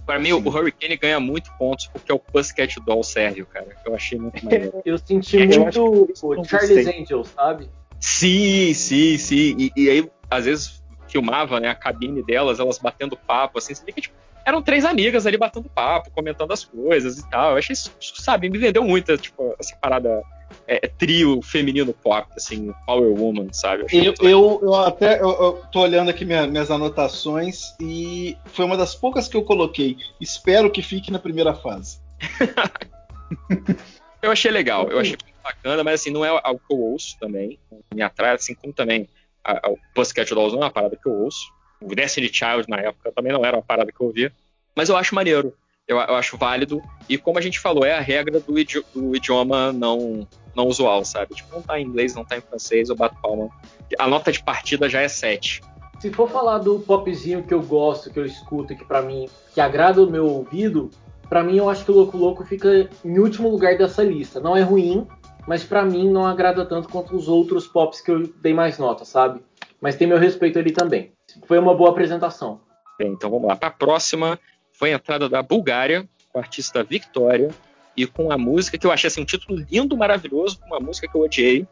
Pra 0.05 0.19
mim, 0.19 0.31
o 0.31 0.39
Hurricane 0.39 0.97
ganha 0.97 1.19
muito 1.19 1.51
pontos 1.57 1.87
porque 1.87 2.11
é 2.11 2.15
o 2.15 2.19
Pussycat 2.19 2.79
Doll 2.81 3.03
Sérgio, 3.03 3.45
cara. 3.45 3.67
Eu 3.85 3.95
achei 3.95 4.19
muito 4.19 4.41
maneiro. 4.43 4.81
eu 4.83 4.97
senti 4.97 5.37
é, 5.37 5.57
muito 5.57 6.11
o 6.23 6.43
Charlie's 6.43 6.87
Angels, 6.87 7.29
sabe? 7.29 7.69
Sim, 7.99 8.73
sim, 8.73 9.17
sim. 9.17 9.55
E, 9.57 9.71
e, 9.75 9.89
aí, 9.89 10.11
às 10.29 10.45
vezes, 10.45 10.83
filmava 11.07 11.59
né, 11.59 11.69
a 11.69 11.75
cabine 11.75 12.23
delas, 12.23 12.59
elas 12.59 12.79
batendo 12.79 13.15
papo, 13.15 13.59
assim. 13.59 13.75
Você 13.75 13.91
que, 13.91 14.01
tipo, 14.01 14.15
eram 14.45 14.61
três 14.61 14.85
amigas 14.85 15.25
ali 15.25 15.37
batendo 15.37 15.69
papo, 15.69 16.11
comentando 16.11 16.51
as 16.51 16.63
coisas 16.63 17.19
e 17.19 17.29
tal. 17.29 17.51
Eu 17.51 17.57
achei 17.57 17.73
isso, 17.73 17.91
sabe, 17.99 18.49
me 18.49 18.57
vendeu 18.57 18.83
muito, 18.83 19.15
tipo, 19.17 19.55
essa 19.59 19.75
parada 19.75 20.21
é, 20.67 20.85
é, 20.85 20.87
trio 20.87 21.41
feminino 21.41 21.93
pop, 21.93 22.27
assim, 22.35 22.73
Power 22.85 23.11
Woman, 23.11 23.47
sabe? 23.51 23.85
Eu, 23.91 24.13
eu, 24.21 24.59
eu, 24.63 24.75
até 24.75 25.21
eu, 25.21 25.29
eu 25.29 25.61
tô 25.71 25.81
olhando 25.81 26.09
aqui 26.09 26.25
minha, 26.25 26.47
minhas 26.47 26.71
anotações 26.71 27.75
e 27.79 28.37
foi 28.45 28.65
uma 28.65 28.77
das 28.77 28.95
poucas 28.95 29.27
que 29.27 29.37
eu 29.37 29.43
coloquei. 29.43 29.97
Espero 30.19 30.71
que 30.71 30.81
fique 30.81 31.11
na 31.11 31.19
primeira 31.19 31.53
fase. 31.53 31.99
eu 34.21 34.31
achei 34.31 34.51
legal, 34.51 34.89
eu 34.89 34.99
achei 34.99 35.17
bacana, 35.43 35.83
mas 35.83 36.01
assim, 36.01 36.11
não 36.11 36.23
é 36.23 36.29
algo 36.29 36.61
que 36.67 36.73
eu 36.73 36.79
ouço 36.79 37.17
também. 37.19 37.59
Me 37.93 38.01
atrai, 38.01 38.35
assim 38.35 38.53
como 38.53 38.73
também 38.73 39.07
a, 39.43 39.67
a, 39.67 39.71
o 39.71 39.77
Pussycat 39.93 40.33
Dolls 40.33 40.55
não 40.55 40.63
é 40.63 40.65
uma 40.65 40.71
parada 40.71 40.95
que 40.95 41.07
eu 41.07 41.13
ouço. 41.13 41.51
O 41.81 41.95
Destiny 41.95 42.29
Child 42.31 42.69
na 42.69 42.77
época 42.77 43.11
também 43.11 43.33
não 43.33 43.45
era 43.45 43.57
uma 43.57 43.63
parada 43.63 43.91
que 43.91 44.01
eu 44.01 44.07
ouvia. 44.07 44.31
Mas 44.75 44.89
eu 44.89 44.95
acho 44.95 45.15
maneiro. 45.15 45.53
Eu, 45.87 45.97
eu 45.97 46.15
acho 46.15 46.37
válido. 46.37 46.81
E 47.09 47.17
como 47.17 47.37
a 47.37 47.41
gente 47.41 47.59
falou, 47.59 47.83
é 47.83 47.93
a 47.93 47.99
regra 47.99 48.39
do, 48.39 48.57
idi 48.57 48.83
do 48.93 49.15
idioma 49.15 49.73
não 49.73 50.27
não 50.55 50.67
usual, 50.67 51.03
sabe? 51.05 51.35
Tipo, 51.35 51.55
não 51.55 51.61
tá 51.61 51.79
em 51.79 51.85
inglês, 51.85 52.13
não 52.13 52.25
tá 52.25 52.37
em 52.37 52.41
francês, 52.41 52.89
eu 52.89 52.95
bato 52.95 53.15
palma. 53.21 53.49
A 53.97 54.07
nota 54.07 54.31
de 54.31 54.43
partida 54.43 54.89
já 54.89 55.01
é 55.01 55.07
7. 55.07 55.61
Se 55.99 56.11
for 56.11 56.29
falar 56.29 56.57
do 56.57 56.79
popzinho 56.79 57.43
que 57.43 57.53
eu 57.53 57.61
gosto, 57.61 58.11
que 58.11 58.19
eu 58.19 58.25
escuto, 58.25 58.75
que 58.75 58.83
para 58.83 59.01
mim, 59.01 59.29
que 59.53 59.61
agrada 59.61 60.01
o 60.01 60.09
meu 60.09 60.25
ouvido, 60.25 60.89
para 61.29 61.43
mim 61.43 61.57
eu 61.57 61.69
acho 61.69 61.85
que 61.85 61.91
o 61.91 61.93
Louco 61.93 62.17
Louco 62.17 62.43
fica 62.43 62.89
em 63.05 63.19
último 63.19 63.49
lugar 63.49 63.77
dessa 63.77 64.03
lista. 64.03 64.39
Não 64.39 64.57
é 64.57 64.61
ruim, 64.61 65.07
mas 65.47 65.63
para 65.63 65.85
mim 65.85 66.09
não 66.09 66.25
agrada 66.25 66.65
tanto 66.65 66.89
quanto 66.89 67.15
os 67.15 67.27
outros 67.27 67.67
pops 67.67 68.01
que 68.01 68.11
eu 68.11 68.27
dei 68.41 68.53
mais 68.53 68.77
nota, 68.77 69.05
sabe? 69.05 69.41
Mas 69.79 69.95
tem 69.95 70.07
meu 70.07 70.17
respeito 70.17 70.59
ali 70.59 70.71
também. 70.71 71.11
Foi 71.45 71.57
uma 71.57 71.75
boa 71.75 71.89
apresentação. 71.89 72.61
Bem, 72.97 73.13
então 73.13 73.29
vamos 73.29 73.47
lá. 73.47 73.55
Para 73.55 73.69
a 73.69 73.71
próxima 73.71 74.39
foi 74.73 74.93
a 74.93 74.95
entrada 74.95 75.29
da 75.29 75.41
Bulgária, 75.41 76.07
com 76.31 76.39
a 76.39 76.41
artista 76.41 76.83
Victoria, 76.83 77.49
e 77.95 78.05
com 78.05 78.31
a 78.31 78.37
música 78.37 78.77
que 78.77 78.87
eu 78.87 78.91
achei 78.91 79.07
assim, 79.07 79.21
um 79.21 79.25
título 79.25 79.63
lindo, 79.69 79.97
maravilhoso, 79.97 80.59
com 80.59 80.67
uma 80.67 80.79
música 80.79 81.07
que 81.07 81.15
eu 81.15 81.21
odiei. 81.21 81.67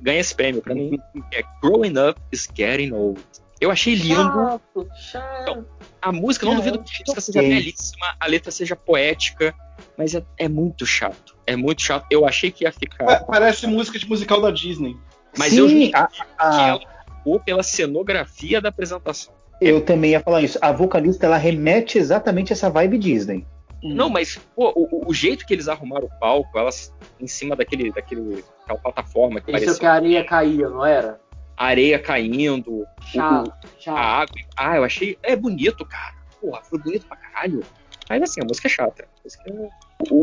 Ganha 0.00 0.20
esse 0.20 0.34
prêmio 0.34 0.62
para 0.62 0.74
mim. 0.74 0.98
É 1.32 1.42
Growing 1.60 1.94
Up 1.98 2.20
is 2.30 2.48
Getting 2.54 2.92
Old. 2.92 3.20
Eu 3.60 3.70
achei 3.70 3.94
lindo. 3.94 4.14
Chato, 4.14 4.88
chato. 4.94 5.42
Então, 5.42 5.66
a 6.00 6.12
música, 6.12 6.46
não 6.46 6.56
duvido 6.56 6.82
que 6.82 6.90
a 6.90 6.98
música 7.00 7.20
seja 7.20 7.40
belíssima, 7.40 8.16
a 8.18 8.26
letra 8.26 8.50
seja 8.50 8.74
poética, 8.74 9.54
mas 9.96 10.14
é, 10.14 10.24
é, 10.36 10.48
muito 10.48 10.84
chato. 10.84 11.36
É 11.46 11.54
muito 11.54 11.80
chato. 11.82 12.06
Eu 12.10 12.26
achei 12.26 12.50
que 12.50 12.64
ia 12.64 12.72
ficar. 12.72 13.24
Parece 13.24 13.66
música 13.66 13.98
de 13.98 14.08
musical 14.08 14.40
da 14.40 14.50
Disney. 14.50 14.96
Mas 15.38 15.52
Sim, 15.52 15.90
eu 15.92 15.96
a, 15.96 16.08
a... 16.38 16.80
ficou 17.22 17.38
pela 17.38 17.62
cenografia 17.62 18.60
da 18.60 18.68
apresentação. 18.68 19.32
Eu 19.60 19.80
também 19.80 20.10
ia 20.10 20.20
falar 20.20 20.42
isso. 20.42 20.58
A 20.60 20.72
vocalista 20.72 21.24
ela 21.24 21.36
remete 21.36 21.96
exatamente 21.96 22.52
a 22.52 22.54
essa 22.54 22.68
vibe 22.68 22.98
Disney. 22.98 23.46
Hum. 23.82 23.94
Não, 23.94 24.08
mas 24.08 24.40
pô, 24.56 24.72
o, 24.74 25.08
o, 25.08 25.14
jeito 25.14 25.46
que 25.46 25.54
eles 25.54 25.68
arrumaram 25.68 26.06
o 26.06 26.18
palco, 26.18 26.58
elas 26.58 26.92
em 27.20 27.26
cima 27.26 27.54
daquele, 27.54 27.92
daquele 27.92 28.44
aquela 28.64 28.78
plataforma 28.78 29.40
que 29.40 29.50
Isso 29.50 29.60
parecia. 29.60 29.80
que 29.80 29.86
a 29.86 29.92
areia 29.92 30.24
caía, 30.24 30.68
não 30.68 30.84
era? 30.84 31.20
A 31.56 31.66
areia 31.66 31.98
caindo, 31.98 32.84
chato, 33.12 33.48
o, 33.48 33.80
chato. 33.80 33.96
a 33.96 34.00
água. 34.00 34.40
Ah, 34.56 34.76
eu 34.76 34.84
achei. 34.84 35.16
É 35.22 35.36
bonito, 35.36 35.84
cara. 35.86 36.14
Porra, 36.40 36.60
foi 36.62 36.78
bonito 36.80 37.06
pra 37.06 37.16
caralho. 37.16 37.62
Mas 38.08 38.22
assim, 38.22 38.40
a 38.40 38.44
música 38.44 38.66
é 38.66 38.70
chata. 38.70 39.04
Música 39.24 39.44
é... 39.48 39.68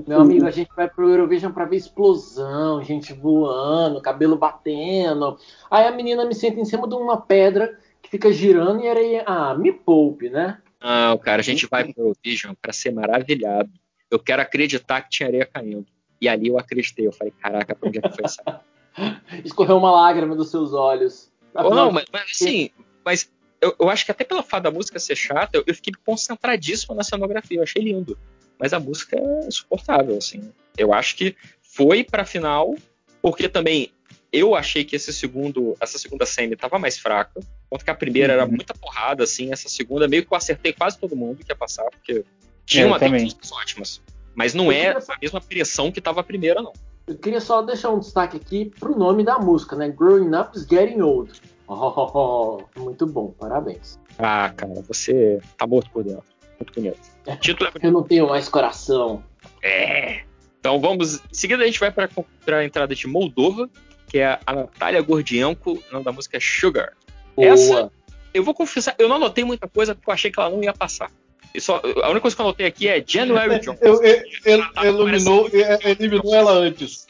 Meu 0.08 0.22
amigo, 0.22 0.46
a 0.46 0.52
gente 0.52 0.70
vai 0.76 0.90
pro 0.90 1.10
Eurovision 1.10 1.52
pra 1.52 1.66
ver 1.66 1.78
explosão, 1.78 2.84
gente 2.84 3.14
voando, 3.14 4.02
cabelo 4.02 4.38
batendo. 4.38 5.38
Aí 5.70 5.88
a 5.88 5.92
menina 5.92 6.26
me 6.26 6.36
senta 6.36 6.60
em 6.60 6.66
cima 6.66 6.88
de 6.88 6.96
uma 6.96 7.22
pedra 7.22 7.78
que 8.02 8.10
fica 8.10 8.32
girando 8.32 8.84
e 8.84 8.88
areia. 8.88 9.24
Ah, 9.26 9.56
me 9.56 9.72
poupe, 9.72 10.30
né? 10.30 10.60
Não, 10.82 11.18
cara, 11.18 11.42
a 11.42 11.44
gente 11.44 11.68
vai 11.68 11.86
pro 11.86 12.04
Eurovision 12.04 12.54
pra 12.62 12.74
ser 12.74 12.92
maravilhado. 12.92 13.70
Eu 14.10 14.20
quero 14.20 14.42
acreditar 14.42 15.02
que 15.02 15.10
tinha 15.10 15.28
areia 15.28 15.46
caindo. 15.46 15.86
E 16.22 16.28
ali 16.28 16.48
eu 16.48 16.58
acreditei. 16.58 17.08
Eu 17.08 17.12
falei, 17.12 17.34
caraca, 17.40 17.76
pra 17.76 17.88
onde 17.88 18.00
é 18.00 18.02
que 18.02 18.10
foi 18.10 18.26
essa? 18.26 18.62
Escorreu 19.46 19.78
uma 19.78 19.92
lágrima 19.92 20.36
dos 20.36 20.50
seus 20.50 20.74
olhos. 20.74 21.32
Não, 21.54 21.92
mas, 21.92 22.06
mas 22.12 22.32
assim, 22.34 22.70
mas 23.04 23.32
eu, 23.62 23.76
eu, 23.80 23.90
acho 23.90 24.06
que 24.06 24.12
até 24.12 24.24
pela 24.24 24.44
fada 24.44 24.70
da 24.70 24.76
música 24.76 25.00
ser 25.00 25.16
chata, 25.16 25.58
eu, 25.58 25.64
eu, 25.66 25.74
fiquei 25.74 25.94
concentradíssimo 26.06 26.96
na 26.96 27.04
cenografia. 27.04 27.58
Eu 27.58 27.64
achei 27.64 27.82
lindo. 27.82 28.18
Mas 28.60 28.74
a 28.74 28.80
música 28.80 29.18
é 29.18 29.48
insuportável, 29.48 30.18
assim. 30.18 30.52
Eu 30.78 30.94
acho 30.94 31.16
que 31.16 31.36
foi 31.62 32.04
pra 32.04 32.26
final, 32.26 32.76
porque 33.22 33.48
também 33.48 33.92
eu 34.32 34.56
achei 34.56 34.84
que 34.84 34.96
esse 34.96 35.12
segundo, 35.12 35.76
essa 35.80 35.98
segunda 35.98 36.26
semi 36.26 36.54
estava 36.54 36.78
mais 36.78 36.98
fraca, 36.98 37.40
enquanto 37.66 37.84
que 37.84 37.90
a 37.90 37.96
primeira 37.96 38.34
uhum. 38.34 38.40
era 38.42 38.48
muita 38.48 38.74
porrada, 38.74 39.24
assim, 39.24 39.52
essa 39.52 39.70
segunda 39.70 40.08
meio 40.08 40.26
que 40.26 40.32
eu 40.32 40.38
acertei 40.38 40.74
quase 40.74 40.98
todo 40.98 41.16
mundo 41.16 41.44
que 41.44 41.52
ia 41.52 41.56
passar, 41.56 41.86
porque 41.90 42.24
tinha 42.66 42.86
uma 42.86 43.00
músicas 43.00 43.52
ótimas. 43.52 44.02
Mas 44.36 44.54
não 44.54 44.72
é 44.72 44.92
a 44.92 45.18
mesma 45.22 45.42
pressão 45.42 45.92
que 45.92 46.00
estava 46.00 46.22
a 46.22 46.24
primeira, 46.24 46.62
não. 46.62 46.74
Eu 47.08 47.18
queria 47.18 47.42
só 47.42 47.62
deixar 47.64 47.90
um 47.90 48.00
destaque 48.00 48.38
aqui 48.38 48.72
pro 48.80 48.98
nome 48.98 49.24
da 49.24 49.40
música, 49.40 49.76
né? 49.76 49.90
Growing 49.90 50.36
Up 50.36 50.56
is 50.56 50.64
Getting 50.64 51.02
Old. 51.02 51.42
Oh, 51.68 52.62
muito 52.78 53.08
bom, 53.08 53.34
parabéns. 53.38 54.00
Ah, 54.18 54.54
cara, 54.56 54.74
você 54.88 55.42
tá 55.58 55.66
morto 55.66 55.90
por 55.90 56.04
dentro. 56.04 56.24
Muito 56.60 56.74
bonito. 56.74 57.00
É, 57.30 57.36
título 57.36 57.70
é... 57.70 57.88
Eu 57.88 57.92
não 57.92 58.04
tenho 58.04 58.28
mais 58.28 58.50
coração. 58.50 59.24
É. 59.62 60.22
Então 60.60 60.80
vamos. 60.80 61.16
Em 61.16 61.34
seguida 61.34 61.64
a 61.64 61.66
gente 61.66 61.80
vai 61.80 61.92
para 61.92 62.10
a 62.58 62.66
entrada 62.66 62.96
de 62.96 63.08
Moldova, 63.08 63.70
que 64.08 64.20
é 64.20 64.40
a 64.46 64.54
Natália 64.54 65.02
Gordienko, 65.02 65.74
o 65.74 65.94
nome 65.94 66.06
da 66.06 66.12
música 66.12 66.38
é 66.38 66.40
Sugar. 66.40 66.94
Boa. 67.36 67.48
Essa 67.48 67.92
eu 68.34 68.44
vou 68.44 68.54
confessar, 68.54 68.96
eu 68.98 69.08
não 69.08 69.16
anotei 69.16 69.44
muita 69.44 69.68
coisa 69.68 69.96
porque 69.96 70.10
eu 70.10 70.14
achei 70.14 70.32
que 70.32 70.40
ela 70.40 70.50
não 70.50 70.64
ia 70.64 70.74
passar. 70.74 71.12
Só, 71.58 71.82
a 72.04 72.10
única 72.10 72.22
coisa 72.22 72.36
que 72.36 72.42
eu 72.42 72.46
anotei 72.46 72.68
aqui 72.68 72.88
é 72.88 73.04
January 73.06 73.60
Jones. 73.60 73.82
Eu, 73.82 74.04
eu, 74.04 74.24
eu, 74.46 74.64
eliminou, 74.84 75.50
eliminou 75.84 76.36
ela 76.36 76.52
antes. 76.52 77.08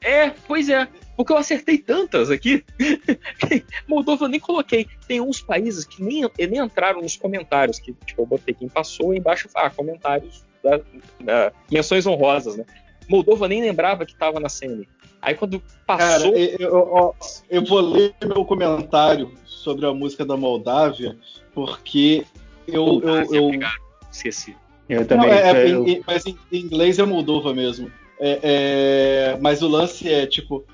É, 0.00 0.30
pois 0.46 0.68
é. 0.68 0.88
Porque 1.16 1.32
eu 1.32 1.36
acertei 1.36 1.78
tantas 1.78 2.30
aqui. 2.30 2.62
Moldova 3.88 4.26
eu 4.26 4.28
nem 4.28 4.38
coloquei. 4.38 4.86
Tem 5.08 5.20
uns 5.20 5.40
países 5.40 5.84
que 5.84 6.02
nem, 6.02 6.28
nem 6.38 6.60
entraram 6.60 7.00
nos 7.00 7.16
comentários. 7.16 7.78
Que 7.78 7.94
tipo, 8.04 8.22
eu 8.22 8.26
botei 8.26 8.52
quem 8.54 8.68
passou 8.68 9.14
e 9.14 9.18
embaixo 9.18 9.48
ah, 9.54 9.70
comentários 9.70 10.44
da, 10.62 10.80
da, 11.20 11.52
menções 11.70 12.06
honrosas, 12.06 12.56
né? 12.56 12.66
Moldova 13.08 13.48
nem 13.48 13.62
lembrava 13.62 14.04
que 14.04 14.12
estava 14.12 14.38
na 14.38 14.48
CN. 14.48 14.86
Aí 15.22 15.34
quando 15.34 15.62
passou. 15.86 16.32
Cara, 16.32 16.38
eu, 16.38 16.58
eu, 16.58 17.14
eu, 17.48 17.64
vou 17.64 17.80
ler 17.80 18.14
meu 18.22 18.44
comentário 18.44 19.32
sobre 19.44 19.86
a 19.86 19.94
música 19.94 20.24
da 20.24 20.36
Moldávia, 20.36 21.16
porque 21.54 22.24
eu. 22.68 22.84
Moldávia, 22.84 23.36
eu, 23.36 23.52
eu... 23.52 23.60
Esqueci. 24.12 24.54
Eu 24.88 25.06
também. 25.06 25.28
Não, 25.28 25.34
é, 25.34 25.68
é, 25.68 26.00
mas 26.06 26.26
em, 26.26 26.36
em 26.52 26.60
inglês 26.60 26.98
é 26.98 27.04
Moldova 27.04 27.54
mesmo. 27.54 27.90
É, 28.20 28.38
é, 28.42 29.38
mas 29.40 29.62
o 29.62 29.68
lance 29.68 30.10
é, 30.10 30.26
tipo, 30.26 30.64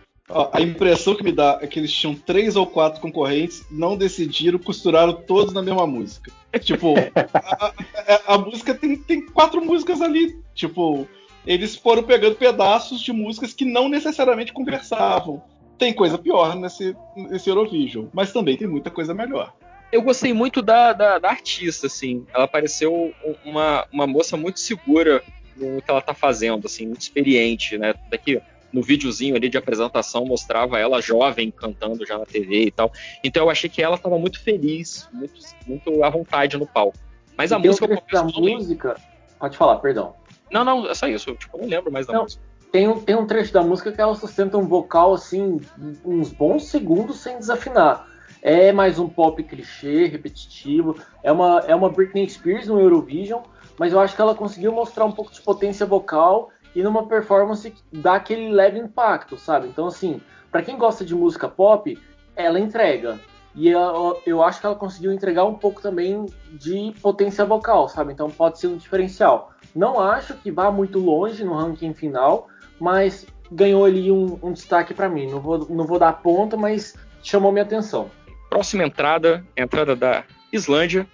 a 0.53 0.61
impressão 0.61 1.15
que 1.15 1.23
me 1.23 1.33
dá 1.33 1.59
é 1.61 1.67
que 1.67 1.79
eles 1.79 1.93
tinham 1.93 2.15
três 2.15 2.57
ou 2.57 2.67
quatro 2.67 3.01
concorrentes, 3.01 3.65
não 3.71 3.97
decidiram, 3.97 4.59
costuraram 4.59 5.13
todos 5.13 5.53
na 5.53 5.63
mesma 5.63 5.87
música. 5.87 6.33
Tipo, 6.61 6.95
a, 7.35 7.67
a, 7.67 8.35
a, 8.35 8.39
música 8.39 8.75
tem, 8.75 8.97
tem 8.97 9.27
quatro 9.27 9.65
músicas 9.65 10.01
ali. 10.01 10.37
Tipo, 10.55 11.07
eles 11.47 11.77
foram 11.77 12.03
pegando 12.03 12.37
pedaços 12.37 13.01
de 13.01 13.13
músicas 13.13 13.53
que 13.53 13.65
não 13.65 13.89
necessariamente 13.89 14.53
conversavam. 14.53 15.43
Tem 15.79 15.93
coisa 15.93 16.17
pior 16.17 16.55
nesse, 16.57 16.97
nesse 17.17 17.49
Eurovision, 17.49 18.07
mas 18.13 18.33
também 18.33 18.57
tem 18.57 18.69
muita 18.69 18.91
coisa 18.91 19.13
melhor. 19.13 19.53
Eu 19.91 20.01
gostei 20.01 20.33
muito 20.33 20.63
da, 20.63 20.93
da, 20.93 21.19
da 21.19 21.29
artista, 21.29 21.87
assim. 21.87 22.25
Ela 22.33 22.49
pareceu 22.49 23.13
uma, 23.45 23.87
uma 23.93 24.07
moça 24.07 24.37
muito 24.37 24.59
segura 24.61 25.23
no 25.57 25.83
que 25.83 25.91
ela 25.91 26.01
tá 26.01 26.15
fazendo, 26.15 26.67
assim, 26.67 26.87
muito 26.87 27.03
experiente, 27.03 27.77
né? 27.77 27.95
Daqui 28.11 28.41
no 28.73 28.83
videozinho 28.83 29.37
ali 29.37 29.49
de 29.49 29.59
apresentação 29.59 30.25
mostrava 30.25 30.79
ela 30.79 31.01
jovem 31.01 31.51
cantando 31.51 32.07
já 32.07 32.19
na 32.19 32.25
TV 32.25 32.65
e 32.65 32.71
tal. 32.71 32.91
Então 33.23 33.45
eu 33.45 33.51
achei 33.51 33.69
que 33.69 33.83
ela 33.83 33.97
estava 33.97 34.19
muito 34.19 34.41
feliz, 34.41 35.09
muito, 35.13 35.41
muito 35.67 36.03
à 36.03 36.11
vontade 36.11 36.57
no 36.57 36.67
palco. 36.67 36.97
Mas 37.37 37.51
e 37.51 37.55
a 37.55 37.59
música. 37.59 37.87
Um 37.87 38.13
da 38.13 38.25
música. 38.25 38.97
Pode 39.39 39.57
falar, 39.57 39.77
perdão. 39.77 40.15
Não, 40.51 40.65
não, 40.65 40.89
é 40.89 40.95
só 40.95 41.07
isso. 41.07 41.31
Eu 41.31 41.37
tipo, 41.37 41.59
não 41.59 41.67
lembro 41.67 41.93
mais 41.93 42.07
da 42.07 42.13
não, 42.13 42.23
música. 42.23 42.43
Tem 42.71 42.89
um, 42.89 43.01
tem 43.01 43.15
um 43.15 43.27
trecho 43.27 43.53
da 43.53 43.63
música 43.63 43.93
que 43.93 44.01
ela 44.01 44.15
sustenta 44.15 44.57
um 44.57 44.67
vocal 44.67 45.15
assim, 45.15 45.61
uns 46.05 46.33
bons 46.33 46.65
segundos 46.65 47.21
sem 47.21 47.39
desafinar. 47.39 48.09
É 48.41 48.73
mais 48.73 48.99
um 48.99 49.09
pop 49.09 49.43
clichê, 49.43 50.07
repetitivo. 50.07 50.97
É 51.23 51.31
uma, 51.31 51.61
é 51.67 51.75
uma 51.75 51.91
Britney 51.91 52.29
Spears 52.29 52.67
no 52.67 52.81
Eurovision, 52.81 53.43
mas 53.79 53.93
eu 53.93 54.01
acho 54.01 54.17
que 54.17 54.23
ela 54.23 54.35
conseguiu 54.35 54.73
mostrar 54.73 55.05
um 55.05 55.13
pouco 55.13 55.33
de 55.33 55.41
potência 55.41 55.87
vocal 55.87 56.51
e 56.75 56.83
numa 56.83 57.07
performance 57.07 57.71
que 57.71 57.83
dá 57.93 58.15
aquele 58.15 58.51
leve 58.51 58.79
impacto, 58.79 59.39
sabe? 59.39 59.69
Então, 59.69 59.87
assim, 59.87 60.21
para 60.51 60.63
quem 60.63 60.77
gosta 60.77 61.05
de 61.05 61.15
música 61.15 61.49
pop, 61.49 61.99
ela 62.37 62.59
entrega. 62.59 63.19
E 63.55 63.69
eu, 63.69 64.21
eu, 64.25 64.43
acho 64.43 64.61
que 64.61 64.67
ela 64.67 64.75
conseguiu 64.75 65.13
entregar 65.13 65.45
um 65.45 65.55
pouco 65.55 65.83
também 65.83 66.25
de 66.53 66.95
potência 67.03 67.45
vocal, 67.45 67.89
sabe? 67.89 68.13
Então 68.13 68.31
pode 68.31 68.59
ser 68.59 68.69
um 68.69 68.77
diferencial. 68.77 69.53
Não 69.75 70.01
acho 70.01 70.35
que 70.35 70.51
vá 70.51 70.71
muito 70.71 70.99
longe 70.99 71.45
no 71.45 71.55
ranking 71.55 71.93
final, 71.93 72.49
mas 72.81 73.27
ganhou 73.51 73.85
ali 73.85 74.11
um, 74.11 74.39
um 74.43 74.53
destaque 74.53 74.95
para 74.95 75.09
mim. 75.09 75.31
Não 75.31 75.41
vou, 75.41 75.67
não 75.69 75.87
vou 75.87 75.99
dar 75.99 76.15
ponta, 76.15 76.57
mas 76.57 76.95
chamou 77.23 77.53
minha 77.53 77.65
atenção. 77.65 78.11
Próxima 78.49 78.85
entrada, 78.85 79.45
entrada 79.55 79.95
da 79.95 80.25
Islândia, 80.51 81.07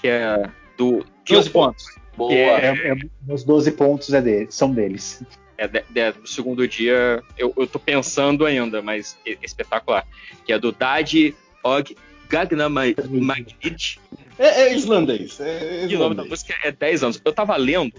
que 0.00 0.08
é 0.08 0.50
do 0.76 1.04
12 1.28 1.50
pontos. 1.50 1.86
Boa. 2.16 2.32
É, 2.32 2.66
é, 2.66 2.88
é, 2.90 3.32
os 3.32 3.44
12 3.44 3.72
pontos 3.72 4.12
é 4.12 4.20
dele, 4.20 4.46
são 4.50 4.72
deles. 4.72 5.22
É, 5.56 5.68
de, 5.68 5.84
de, 5.90 6.12
do 6.12 6.26
segundo 6.26 6.66
dia, 6.66 7.22
eu, 7.38 7.52
eu 7.56 7.66
tô 7.66 7.78
pensando 7.78 8.44
ainda, 8.44 8.82
mas 8.82 9.16
é, 9.26 9.36
espetacular. 9.42 10.06
Que 10.44 10.52
é 10.52 10.58
do 10.58 10.72
Dadi 10.72 11.34
Og 11.62 11.96
Gagnamagid. 12.28 14.00
É, 14.38 14.62
é 14.62 14.74
islandês. 14.74 15.38
É, 15.40 15.86
E 15.86 15.94
o 15.94 15.98
nome 15.98 16.14
da 16.14 16.24
música 16.24 16.54
é 16.62 16.72
10 16.72 17.02
anos. 17.04 17.22
Eu 17.24 17.32
tava 17.32 17.56
lendo 17.56 17.94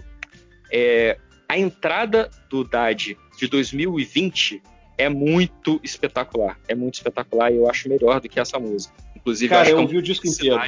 é, 0.70 1.18
a 1.48 1.58
entrada 1.58 2.30
do 2.50 2.64
Dadi 2.64 3.16
de 3.38 3.46
2020 3.48 4.62
é 4.98 5.08
muito 5.08 5.80
espetacular. 5.82 6.58
É 6.68 6.74
muito 6.74 6.94
espetacular 6.94 7.52
e 7.52 7.56
eu 7.56 7.68
acho 7.68 7.88
melhor 7.88 8.20
do 8.20 8.28
que 8.28 8.40
essa 8.40 8.58
música. 8.58 8.94
Inclusive, 9.14 9.48
Cara, 9.48 9.68
eu, 9.68 9.76
eu 9.76 9.82
ouvi 9.82 9.98
o 9.98 10.02
disco 10.02 10.26
inteiro. 10.26 10.60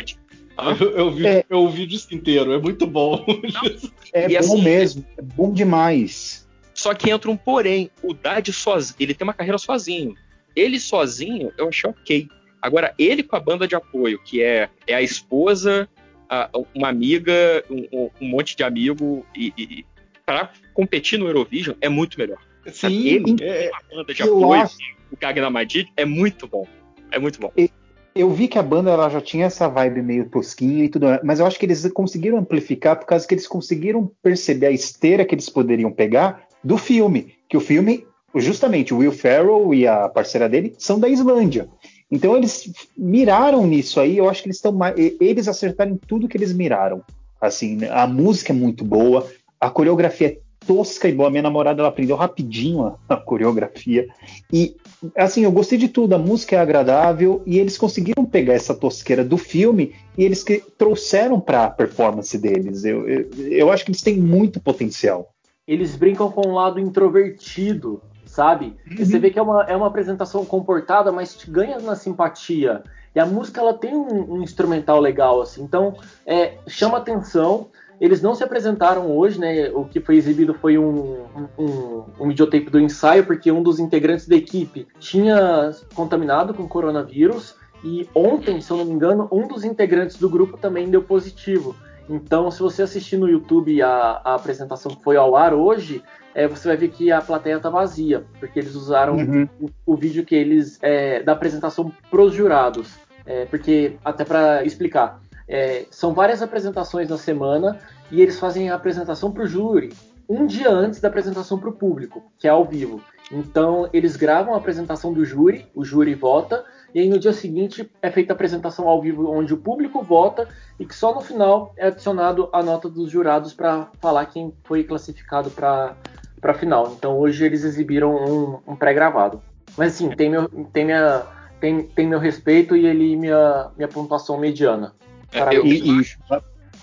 Eu, 0.58 0.90
eu, 0.90 1.10
vi, 1.10 1.26
é, 1.26 1.44
eu 1.48 1.58
ouvi 1.60 1.84
o 1.84 1.86
disco 1.86 2.14
inteiro, 2.14 2.52
é 2.52 2.58
muito 2.58 2.86
bom. 2.86 3.24
é 4.12 4.24
e 4.24 4.32
bom 4.32 4.38
assim, 4.38 4.62
mesmo, 4.62 5.06
é 5.16 5.22
bom 5.22 5.52
demais. 5.52 6.48
Só 6.74 6.94
que 6.94 7.10
entra 7.10 7.30
um 7.30 7.36
porém, 7.36 7.90
o 8.02 8.12
Dad 8.12 8.48
sozinho, 8.48 8.96
ele 8.98 9.14
tem 9.14 9.26
uma 9.26 9.34
carreira 9.34 9.58
sozinho. 9.58 10.14
Ele 10.56 10.80
sozinho, 10.80 11.52
eu 11.56 11.68
achei 11.68 11.88
ok. 11.88 12.28
Agora, 12.60 12.92
ele 12.98 13.22
com 13.22 13.36
a 13.36 13.40
banda 13.40 13.68
de 13.68 13.76
apoio, 13.76 14.18
que 14.18 14.42
é, 14.42 14.68
é 14.86 14.94
a 14.94 15.02
esposa, 15.02 15.88
a, 16.28 16.50
uma 16.74 16.88
amiga, 16.88 17.64
um, 17.70 18.10
um, 18.20 18.28
monte 18.28 18.56
de 18.56 18.64
amigo, 18.64 19.24
e, 19.36 19.52
e 19.56 19.86
para 20.26 20.50
competir 20.74 21.18
no 21.18 21.26
Eurovision 21.26 21.76
é 21.80 21.88
muito 21.88 22.18
melhor. 22.18 22.38
Sim, 22.66 23.06
ele 23.06 23.36
é, 23.42 23.68
com 23.68 23.76
a 23.76 23.96
banda 23.96 24.14
de 24.14 24.22
apoio, 24.22 24.62
acho... 24.62 24.76
o 25.10 25.16
Gagna 25.16 25.50
Madid, 25.50 25.90
é 25.96 26.04
muito 26.04 26.46
bom. 26.46 26.66
É 27.10 27.18
muito 27.18 27.40
bom. 27.40 27.52
E 27.56 27.70
eu 28.18 28.30
vi 28.30 28.48
que 28.48 28.58
a 28.58 28.62
banda 28.62 28.90
ela 28.90 29.08
já 29.08 29.20
tinha 29.20 29.46
essa 29.46 29.68
vibe 29.68 30.02
meio 30.02 30.28
tosquinha 30.28 30.84
e 30.84 30.88
tudo, 30.88 31.06
mas 31.22 31.38
eu 31.38 31.46
acho 31.46 31.58
que 31.58 31.64
eles 31.64 31.86
conseguiram 31.92 32.38
amplificar 32.38 32.98
por 32.98 33.06
causa 33.06 33.26
que 33.26 33.32
eles 33.32 33.46
conseguiram 33.46 34.10
perceber 34.20 34.66
a 34.66 34.70
esteira 34.72 35.24
que 35.24 35.34
eles 35.34 35.48
poderiam 35.48 35.92
pegar 35.92 36.42
do 36.62 36.76
filme, 36.76 37.34
que 37.48 37.56
o 37.56 37.60
filme, 37.60 38.04
justamente 38.34 38.92
o 38.92 38.98
Will 38.98 39.12
Ferrell 39.12 39.72
e 39.72 39.86
a 39.86 40.08
parceira 40.08 40.48
dele 40.48 40.74
são 40.78 40.98
da 40.98 41.08
Islândia. 41.08 41.68
Então 42.10 42.36
eles 42.36 42.72
miraram 42.96 43.66
nisso 43.66 44.00
aí, 44.00 44.18
eu 44.18 44.28
acho 44.28 44.42
que 44.42 44.48
eles 44.48 44.56
estão 44.56 44.76
eles 44.96 45.46
acertaram 45.46 45.92
em 45.92 45.96
tudo 45.96 46.26
que 46.26 46.36
eles 46.36 46.52
miraram. 46.52 47.02
Assim, 47.40 47.84
a 47.84 48.04
música 48.06 48.52
é 48.52 48.56
muito 48.56 48.84
boa, 48.84 49.30
a 49.60 49.70
coreografia 49.70 50.28
é 50.28 50.38
tosca 50.66 51.08
e 51.08 51.12
boa. 51.12 51.30
Minha 51.30 51.42
namorada 51.42 51.80
ela 51.80 51.88
aprendeu 51.88 52.16
rapidinho 52.16 52.84
a, 52.84 52.98
a, 53.08 53.16
coreografia. 53.16 54.08
E 54.52 54.76
assim, 55.16 55.44
eu 55.44 55.52
gostei 55.52 55.78
de 55.78 55.88
tudo. 55.88 56.14
A 56.14 56.18
música 56.18 56.56
é 56.56 56.58
agradável 56.58 57.42
e 57.46 57.58
eles 57.58 57.78
conseguiram 57.78 58.24
pegar 58.24 58.54
essa 58.54 58.74
tosqueira 58.74 59.24
do 59.24 59.36
filme 59.36 59.94
e 60.16 60.24
eles 60.24 60.42
que 60.42 60.62
trouxeram 60.76 61.40
para 61.40 61.64
a 61.64 61.70
performance 61.70 62.36
deles. 62.36 62.84
Eu, 62.84 63.08
eu, 63.08 63.28
eu 63.50 63.72
acho 63.72 63.84
que 63.84 63.90
eles 63.90 64.02
têm 64.02 64.18
muito 64.18 64.60
potencial. 64.60 65.30
Eles 65.66 65.94
brincam 65.96 66.30
com 66.30 66.48
um 66.48 66.54
lado 66.54 66.80
introvertido, 66.80 68.00
sabe? 68.24 68.76
Uhum. 68.90 69.04
Você 69.04 69.18
vê 69.18 69.30
que 69.30 69.38
é 69.38 69.42
uma, 69.42 69.64
é 69.64 69.76
uma 69.76 69.86
apresentação 69.86 70.44
comportada, 70.44 71.12
mas 71.12 71.34
te 71.34 71.50
ganha 71.50 71.78
na 71.78 71.94
simpatia. 71.94 72.82
E 73.14 73.20
a 73.20 73.26
música 73.26 73.60
ela 73.60 73.74
tem 73.74 73.94
um, 73.94 74.34
um 74.34 74.42
instrumental 74.42 75.00
legal, 75.00 75.40
assim. 75.40 75.62
Então, 75.62 75.96
é, 76.26 76.56
chama 76.66 76.98
atenção. 76.98 77.68
Eles 78.00 78.22
não 78.22 78.34
se 78.34 78.44
apresentaram 78.44 79.16
hoje, 79.16 79.40
né? 79.40 79.70
O 79.70 79.84
que 79.84 80.00
foi 80.00 80.16
exibido 80.16 80.54
foi 80.54 80.78
um, 80.78 81.24
um, 81.58 82.04
um 82.20 82.28
videotape 82.28 82.70
do 82.70 82.78
ensaio, 82.78 83.26
porque 83.26 83.50
um 83.50 83.62
dos 83.62 83.80
integrantes 83.80 84.28
da 84.28 84.36
equipe 84.36 84.86
tinha 85.00 85.72
contaminado 85.94 86.54
com 86.54 86.68
coronavírus. 86.68 87.56
E 87.82 88.08
ontem, 88.14 88.60
se 88.60 88.70
eu 88.70 88.76
não 88.76 88.84
me 88.84 88.92
engano, 88.92 89.28
um 89.30 89.46
dos 89.46 89.64
integrantes 89.64 90.16
do 90.16 90.28
grupo 90.28 90.56
também 90.56 90.88
deu 90.88 91.02
positivo. 91.02 91.74
Então, 92.08 92.50
se 92.50 92.60
você 92.60 92.82
assistir 92.82 93.16
no 93.16 93.28
YouTube 93.28 93.82
a, 93.82 94.20
a 94.24 94.34
apresentação 94.34 94.94
que 94.94 95.02
foi 95.02 95.16
ao 95.16 95.36
ar 95.36 95.52
hoje, 95.52 96.02
é, 96.34 96.48
você 96.48 96.68
vai 96.68 96.76
ver 96.76 96.88
que 96.88 97.12
a 97.12 97.20
plateia 97.20 97.60
tá 97.60 97.68
vazia, 97.68 98.24
porque 98.40 98.58
eles 98.58 98.74
usaram 98.74 99.16
uhum. 99.16 99.48
o, 99.60 99.68
o, 99.84 99.96
vídeo 99.96 100.24
que 100.24 100.34
eles 100.34 100.78
é, 100.80 101.22
da 101.22 101.32
apresentação 101.32 101.92
pros 102.10 102.32
jurados. 102.32 102.94
É, 103.26 103.44
porque, 103.44 103.96
até 104.02 104.24
para 104.24 104.64
explicar, 104.64 105.20
é, 105.48 105.86
são 105.90 106.12
várias 106.12 106.42
apresentações 106.42 107.08
na 107.08 107.16
semana 107.16 107.78
e 108.10 108.20
eles 108.20 108.38
fazem 108.38 108.70
a 108.70 108.74
apresentação 108.74 109.32
para 109.32 109.44
o 109.44 109.46
júri 109.46 109.92
um 110.28 110.46
dia 110.46 110.70
antes 110.70 111.00
da 111.00 111.08
apresentação 111.08 111.58
para 111.58 111.70
o 111.70 111.72
público, 111.72 112.30
que 112.38 112.46
é 112.46 112.50
ao 112.50 112.64
vivo. 112.64 113.00
Então 113.32 113.88
eles 113.92 114.14
gravam 114.14 114.54
a 114.54 114.58
apresentação 114.58 115.12
do 115.12 115.24
júri, 115.24 115.66
o 115.74 115.84
júri 115.84 116.14
vota, 116.14 116.64
e 116.94 117.00
aí 117.00 117.08
no 117.08 117.18
dia 117.18 117.32
seguinte 117.32 117.90
é 118.02 118.10
feita 118.10 118.32
a 118.32 118.34
apresentação 118.34 118.88
ao 118.88 119.00
vivo 119.00 119.30
onde 119.30 119.54
o 119.54 119.58
público 119.58 120.02
vota 120.02 120.48
e 120.78 120.84
que 120.84 120.94
só 120.94 121.14
no 121.14 121.20
final 121.20 121.72
é 121.76 121.86
adicionado 121.86 122.48
a 122.52 122.62
nota 122.62 122.88
dos 122.88 123.10
jurados 123.10 123.54
para 123.54 123.88
falar 124.00 124.26
quem 124.26 124.52
foi 124.64 124.84
classificado 124.84 125.50
para 125.50 125.96
a 126.42 126.54
final. 126.54 126.94
Então 126.96 127.18
hoje 127.18 127.44
eles 127.44 127.64
exibiram 127.64 128.14
um, 128.14 128.72
um 128.72 128.76
pré-gravado. 128.76 129.42
Mas 129.76 129.94
assim, 129.94 130.10
tem 130.10 130.30
meu, 130.30 130.48
tem, 130.72 130.84
minha, 130.84 131.24
tem, 131.60 131.82
tem 131.82 132.06
meu 132.06 132.18
respeito 132.18 132.76
e 132.76 132.86
ele 132.86 133.16
minha, 133.16 133.70
minha 133.76 133.88
pontuação 133.88 134.38
mediana. 134.38 134.92
É, 135.32 135.56
eu, 135.56 135.66
e, 135.66 135.78
e, 135.78 136.00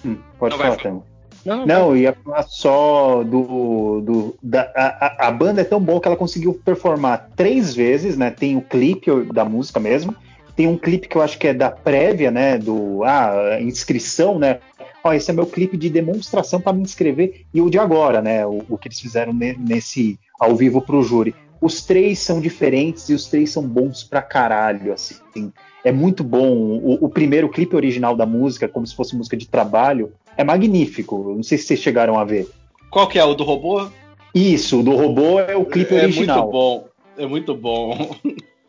hum, 0.05 0.17
pode 0.37 0.55
não, 0.55 0.63
falar, 0.63 0.77
Tamo. 0.77 1.05
Não, 1.45 1.65
não, 1.65 1.89
eu 1.91 1.97
ia 1.97 2.13
falar 2.13 2.43
só 2.43 3.23
do. 3.23 4.01
do 4.01 4.35
da, 4.41 4.61
a, 4.75 5.27
a, 5.27 5.31
banda 5.31 5.61
é 5.61 5.63
tão 5.63 5.79
boa 5.79 6.01
que 6.01 6.07
ela 6.07 6.17
conseguiu 6.17 6.55
performar 6.65 7.29
três 7.35 7.75
vezes, 7.75 8.17
né? 8.17 8.31
Tem 8.31 8.57
o 8.57 8.61
clipe 8.61 9.11
da 9.31 9.45
música 9.45 9.79
mesmo. 9.79 10.15
tem 10.55 10.65
um 10.65 10.77
clipe 10.77 11.07
que 11.07 11.15
eu 11.15 11.21
acho 11.21 11.37
que 11.37 11.47
é 11.47 11.53
da 11.53 11.69
prévia, 11.69 12.31
né? 12.31 12.57
Do 12.57 13.03
ah, 13.03 13.59
inscrição, 13.61 14.39
né? 14.39 14.59
Ó, 15.03 15.13
esse 15.13 15.29
é 15.29 15.33
meu 15.33 15.45
clipe 15.45 15.77
de 15.77 15.87
demonstração 15.87 16.59
para 16.59 16.73
me 16.73 16.81
inscrever 16.81 17.45
e 17.53 17.61
o 17.61 17.69
de 17.69 17.77
agora, 17.77 18.23
né? 18.23 18.43
O, 18.47 18.65
o 18.67 18.77
que 18.77 18.87
eles 18.87 18.99
fizeram 18.99 19.31
nesse 19.31 20.19
ao 20.39 20.55
vivo 20.55 20.81
pro 20.81 21.03
júri. 21.03 21.35
Os 21.61 21.83
três 21.83 22.19
são 22.19 22.41
diferentes 22.41 23.07
e 23.09 23.13
os 23.13 23.27
três 23.27 23.51
são 23.51 23.63
bons 23.63 24.03
pra 24.03 24.21
caralho, 24.21 24.91
assim. 24.91 25.51
É 25.85 25.91
muito 25.91 26.23
bom. 26.23 26.51
O, 26.51 27.05
o 27.05 27.09
primeiro 27.09 27.47
clipe 27.47 27.75
original 27.75 28.15
da 28.15 28.25
música, 28.25 28.67
como 28.67 28.87
se 28.87 28.95
fosse 28.95 29.15
música 29.15 29.37
de 29.37 29.47
trabalho, 29.47 30.11
é 30.35 30.43
magnífico. 30.43 31.35
Não 31.35 31.43
sei 31.43 31.59
se 31.59 31.65
vocês 31.65 31.79
chegaram 31.79 32.17
a 32.17 32.25
ver. 32.25 32.49
Qual 32.89 33.07
que 33.07 33.19
é? 33.19 33.23
O 33.23 33.35
do 33.35 33.43
robô? 33.43 33.87
Isso, 34.33 34.79
o 34.79 34.83
do 34.83 34.95
robô 34.95 35.39
é 35.39 35.55
o 35.55 35.63
clipe 35.63 35.93
é, 35.93 36.03
original. 36.03 36.37
É 36.37 36.41
muito 36.41 36.51
bom. 36.51 36.87
É 37.17 37.27
muito 37.27 37.55
bom. 37.55 38.15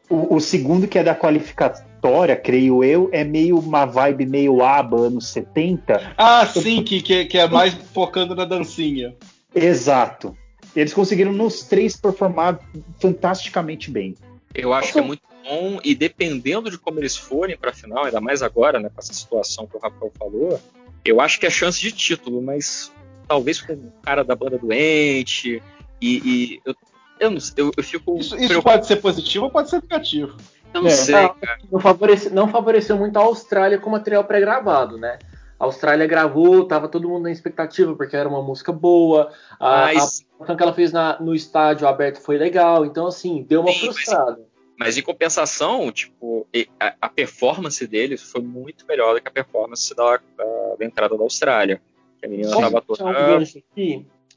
O, 0.08 0.36
o, 0.36 0.40
segundo, 0.40 0.86
que 0.86 1.00
é 1.00 1.02
da 1.02 1.16
qualificatória, 1.16 2.36
creio 2.36 2.84
eu, 2.84 3.08
é 3.10 3.24
meio 3.24 3.58
uma 3.58 3.84
vibe 3.84 4.24
meio 4.24 4.62
aba, 4.62 5.00
anos 5.00 5.26
70. 5.30 6.14
Ah, 6.16 6.46
sim, 6.46 6.84
que, 6.84 7.02
que, 7.02 7.24
que 7.24 7.36
é 7.36 7.48
mais 7.48 7.74
focando 7.92 8.32
na 8.32 8.44
dancinha. 8.44 9.16
Exato. 9.52 10.36
Eles 10.76 10.94
conseguiram 10.94 11.32
nos 11.32 11.64
três 11.64 11.96
performar 11.96 12.60
fantasticamente 13.00 13.90
bem. 13.90 14.14
Eu 14.56 14.72
acho 14.72 14.92
que 14.92 14.98
é 14.98 15.02
muito 15.02 15.22
bom 15.44 15.78
e 15.84 15.94
dependendo 15.94 16.70
de 16.70 16.78
como 16.78 16.98
eles 16.98 17.16
forem 17.16 17.56
para 17.56 17.70
a 17.70 17.74
final, 17.74 18.04
ainda 18.04 18.20
mais 18.20 18.42
agora, 18.42 18.80
né, 18.80 18.88
com 18.88 19.00
essa 19.00 19.12
situação 19.12 19.66
que 19.66 19.76
o 19.76 19.80
Rafael 19.80 20.12
falou, 20.18 20.60
eu 21.04 21.20
acho 21.20 21.38
que 21.38 21.46
é 21.46 21.50
chance 21.50 21.80
de 21.80 21.92
título, 21.92 22.42
mas 22.42 22.92
talvez 23.28 23.60
com 23.60 23.72
o 23.74 23.92
cara 24.02 24.24
da 24.24 24.34
banda 24.34 24.58
doente 24.58 25.62
e, 26.00 26.16
e 26.16 26.60
eu, 26.64 26.74
eu, 27.18 27.30
não, 27.30 27.38
eu, 27.56 27.70
eu 27.76 27.84
fico. 27.84 28.18
Isso, 28.18 28.36
isso 28.36 28.62
pode 28.62 28.86
ser 28.86 28.96
positivo 28.96 29.46
ou 29.46 29.50
pode 29.50 29.70
ser 29.70 29.80
negativo. 29.82 30.36
Eu 30.74 30.82
não 30.82 30.88
é, 30.88 30.92
sei, 30.92 31.14
não, 31.14 31.34
cara. 31.34 31.58
Não, 31.72 31.80
favorece, 31.80 32.30
não 32.30 32.48
favoreceu 32.48 32.96
muito 32.96 33.16
a 33.16 33.22
Austrália 33.22 33.78
com 33.78 33.88
material 33.88 34.24
pré-gravado, 34.24 34.98
né? 34.98 35.18
A 35.58 35.64
Austrália 35.64 36.06
gravou, 36.06 36.66
tava 36.66 36.86
todo 36.86 37.08
mundo 37.08 37.22
na 37.22 37.30
expectativa, 37.30 37.94
porque 37.94 38.14
era 38.14 38.28
uma 38.28 38.42
música 38.42 38.72
boa. 38.72 39.32
A, 39.58 39.86
mas... 39.86 40.26
a 40.38 40.54
que 40.54 40.62
ela 40.62 40.74
fez 40.74 40.92
na, 40.92 41.18
no 41.18 41.34
estádio 41.34 41.88
aberto 41.88 42.20
foi 42.20 42.36
legal. 42.36 42.84
Então, 42.84 43.06
assim, 43.06 43.42
deu 43.42 43.62
uma 43.62 43.72
Sim, 43.72 43.86
frustrada. 43.86 44.45
Mas, 44.78 44.96
em 44.98 45.02
compensação, 45.02 45.90
tipo, 45.90 46.46
a, 46.78 46.94
a, 47.00 47.08
performance 47.08 47.86
deles 47.86 48.22
foi 48.22 48.42
muito 48.42 48.86
melhor 48.86 49.14
do 49.14 49.22
que 49.22 49.28
a 49.28 49.30
performance 49.30 49.94
da, 49.94 50.20
da, 50.36 50.76
da 50.78 50.84
entrada 50.84 51.16
da 51.16 51.22
Austrália. 51.22 51.80
Que 52.18 52.26
a 52.26 52.28
menina 52.28 52.50
Só 52.50 52.60
tava 52.60 52.82
toda. 52.82 53.02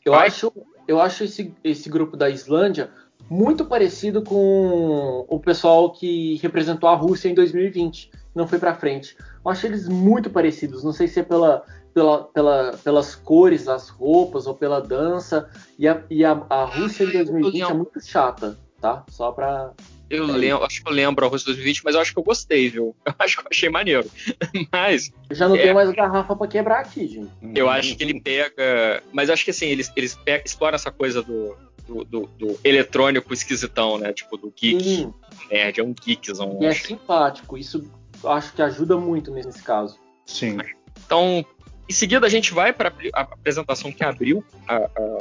Eu 0.06 0.14
Vai? 0.14 0.28
acho, 0.28 0.54
eu 0.88 1.00
acho 1.00 1.26
esse, 1.26 1.54
esse 1.64 1.90
grupo 1.90 2.16
da 2.16 2.30
Islândia 2.30 2.90
muito 3.30 3.66
parecido 3.66 4.24
com 4.24 5.26
o 5.28 5.40
pessoal 5.40 5.92
que 5.92 6.38
representou 6.38 6.90
a 6.90 6.96
Rússia 6.96 7.30
em 7.30 7.34
2020, 7.34 8.10
não 8.34 8.48
foi 8.48 8.58
para 8.58 8.74
frente. 8.74 9.16
Eu 9.44 9.52
acho 9.52 9.68
eles 9.68 9.88
muito 9.88 10.30
parecidos, 10.30 10.84
não 10.84 10.92
sei 10.92 11.08
se 11.08 11.20
é 11.20 11.24
pela, 11.24 11.64
pela, 11.94 12.24
pela, 12.26 12.72
pelas 12.84 13.16
cores 13.16 13.66
das 13.66 13.90
roupas 13.90 14.48
ou 14.48 14.56
pela 14.56 14.82
dança. 14.82 15.50
E 15.78 15.88
a, 15.88 16.04
e 16.10 16.26
a, 16.26 16.32
a 16.50 16.66
Rússia 16.66 17.04
em 17.04 17.12
2020 17.12 17.62
é 17.62 17.74
muito 17.74 18.02
chata, 18.02 18.58
tá? 18.80 19.04
Só 19.10 19.32
pra. 19.32 19.74
Eu 20.10 20.26
lembro, 20.26 20.66
acho 20.66 20.84
que 20.84 20.90
eu 20.90 20.94
lembro 20.94 21.26
a 21.26 21.30
Rússia 21.30 21.46
2020, 21.48 21.84
mas 21.84 21.96
eu 21.96 22.02
acho 22.02 22.14
que 22.14 22.20
eu 22.20 22.24
gostei, 22.24 22.70
viu? 22.70 22.96
Eu 23.06 23.14
acho 23.20 23.38
que 23.38 23.44
eu 23.44 23.48
achei 23.52 23.70
maneiro. 23.70 24.10
Mas. 24.72 25.12
Eu 25.30 25.36
já 25.36 25.48
não 25.48 25.56
é... 25.56 25.62
tenho 25.62 25.76
mais 25.76 25.92
garrafa 25.92 26.36
pra 26.36 26.48
quebrar 26.48 26.80
aqui, 26.80 27.08
gente. 27.08 27.30
Eu 27.56 27.70
acho 27.70 27.96
que 27.96 28.04
ele 28.04 28.20
pega. 28.20 29.04
Mas 29.12 29.30
acho 29.30 29.44
que 29.44 29.52
assim, 29.52 29.68
eles, 29.68 29.92
eles 29.96 30.16
pegam, 30.16 30.44
exploram 30.46 30.76
essa 30.76 30.92
coisa 30.92 31.22
do, 31.22 31.56
do, 31.88 32.04
do, 32.06 32.26
do, 32.38 32.60
eletrônico 32.64 33.34
esquisitão, 33.34 33.98
né? 33.98 34.14
Tipo, 34.14 34.38
do 34.38 34.52
geek. 34.56 34.84
Sim. 34.84 35.14
Nerd, 35.52 35.80
é 35.80 35.84
um 35.84 35.94
geekzão. 35.94 36.58
E 36.62 36.66
é 36.66 36.74
simpático, 36.74 37.58
isso 37.58 37.90
acho 38.24 38.54
que 38.54 38.62
ajuda 38.62 38.98
muito 38.98 39.32
nesse 39.32 39.62
caso. 39.64 40.00
Sim. 40.26 40.58
Então, 41.06 41.46
em 41.88 41.94
seguida 41.94 42.26
a 42.26 42.30
gente 42.30 42.54
vai 42.54 42.72
para 42.72 42.94
a 43.14 43.22
apresentação 43.22 43.92
que 43.92 44.04
abriu 44.04 44.44
a, 44.68 44.76
a, 44.76 45.18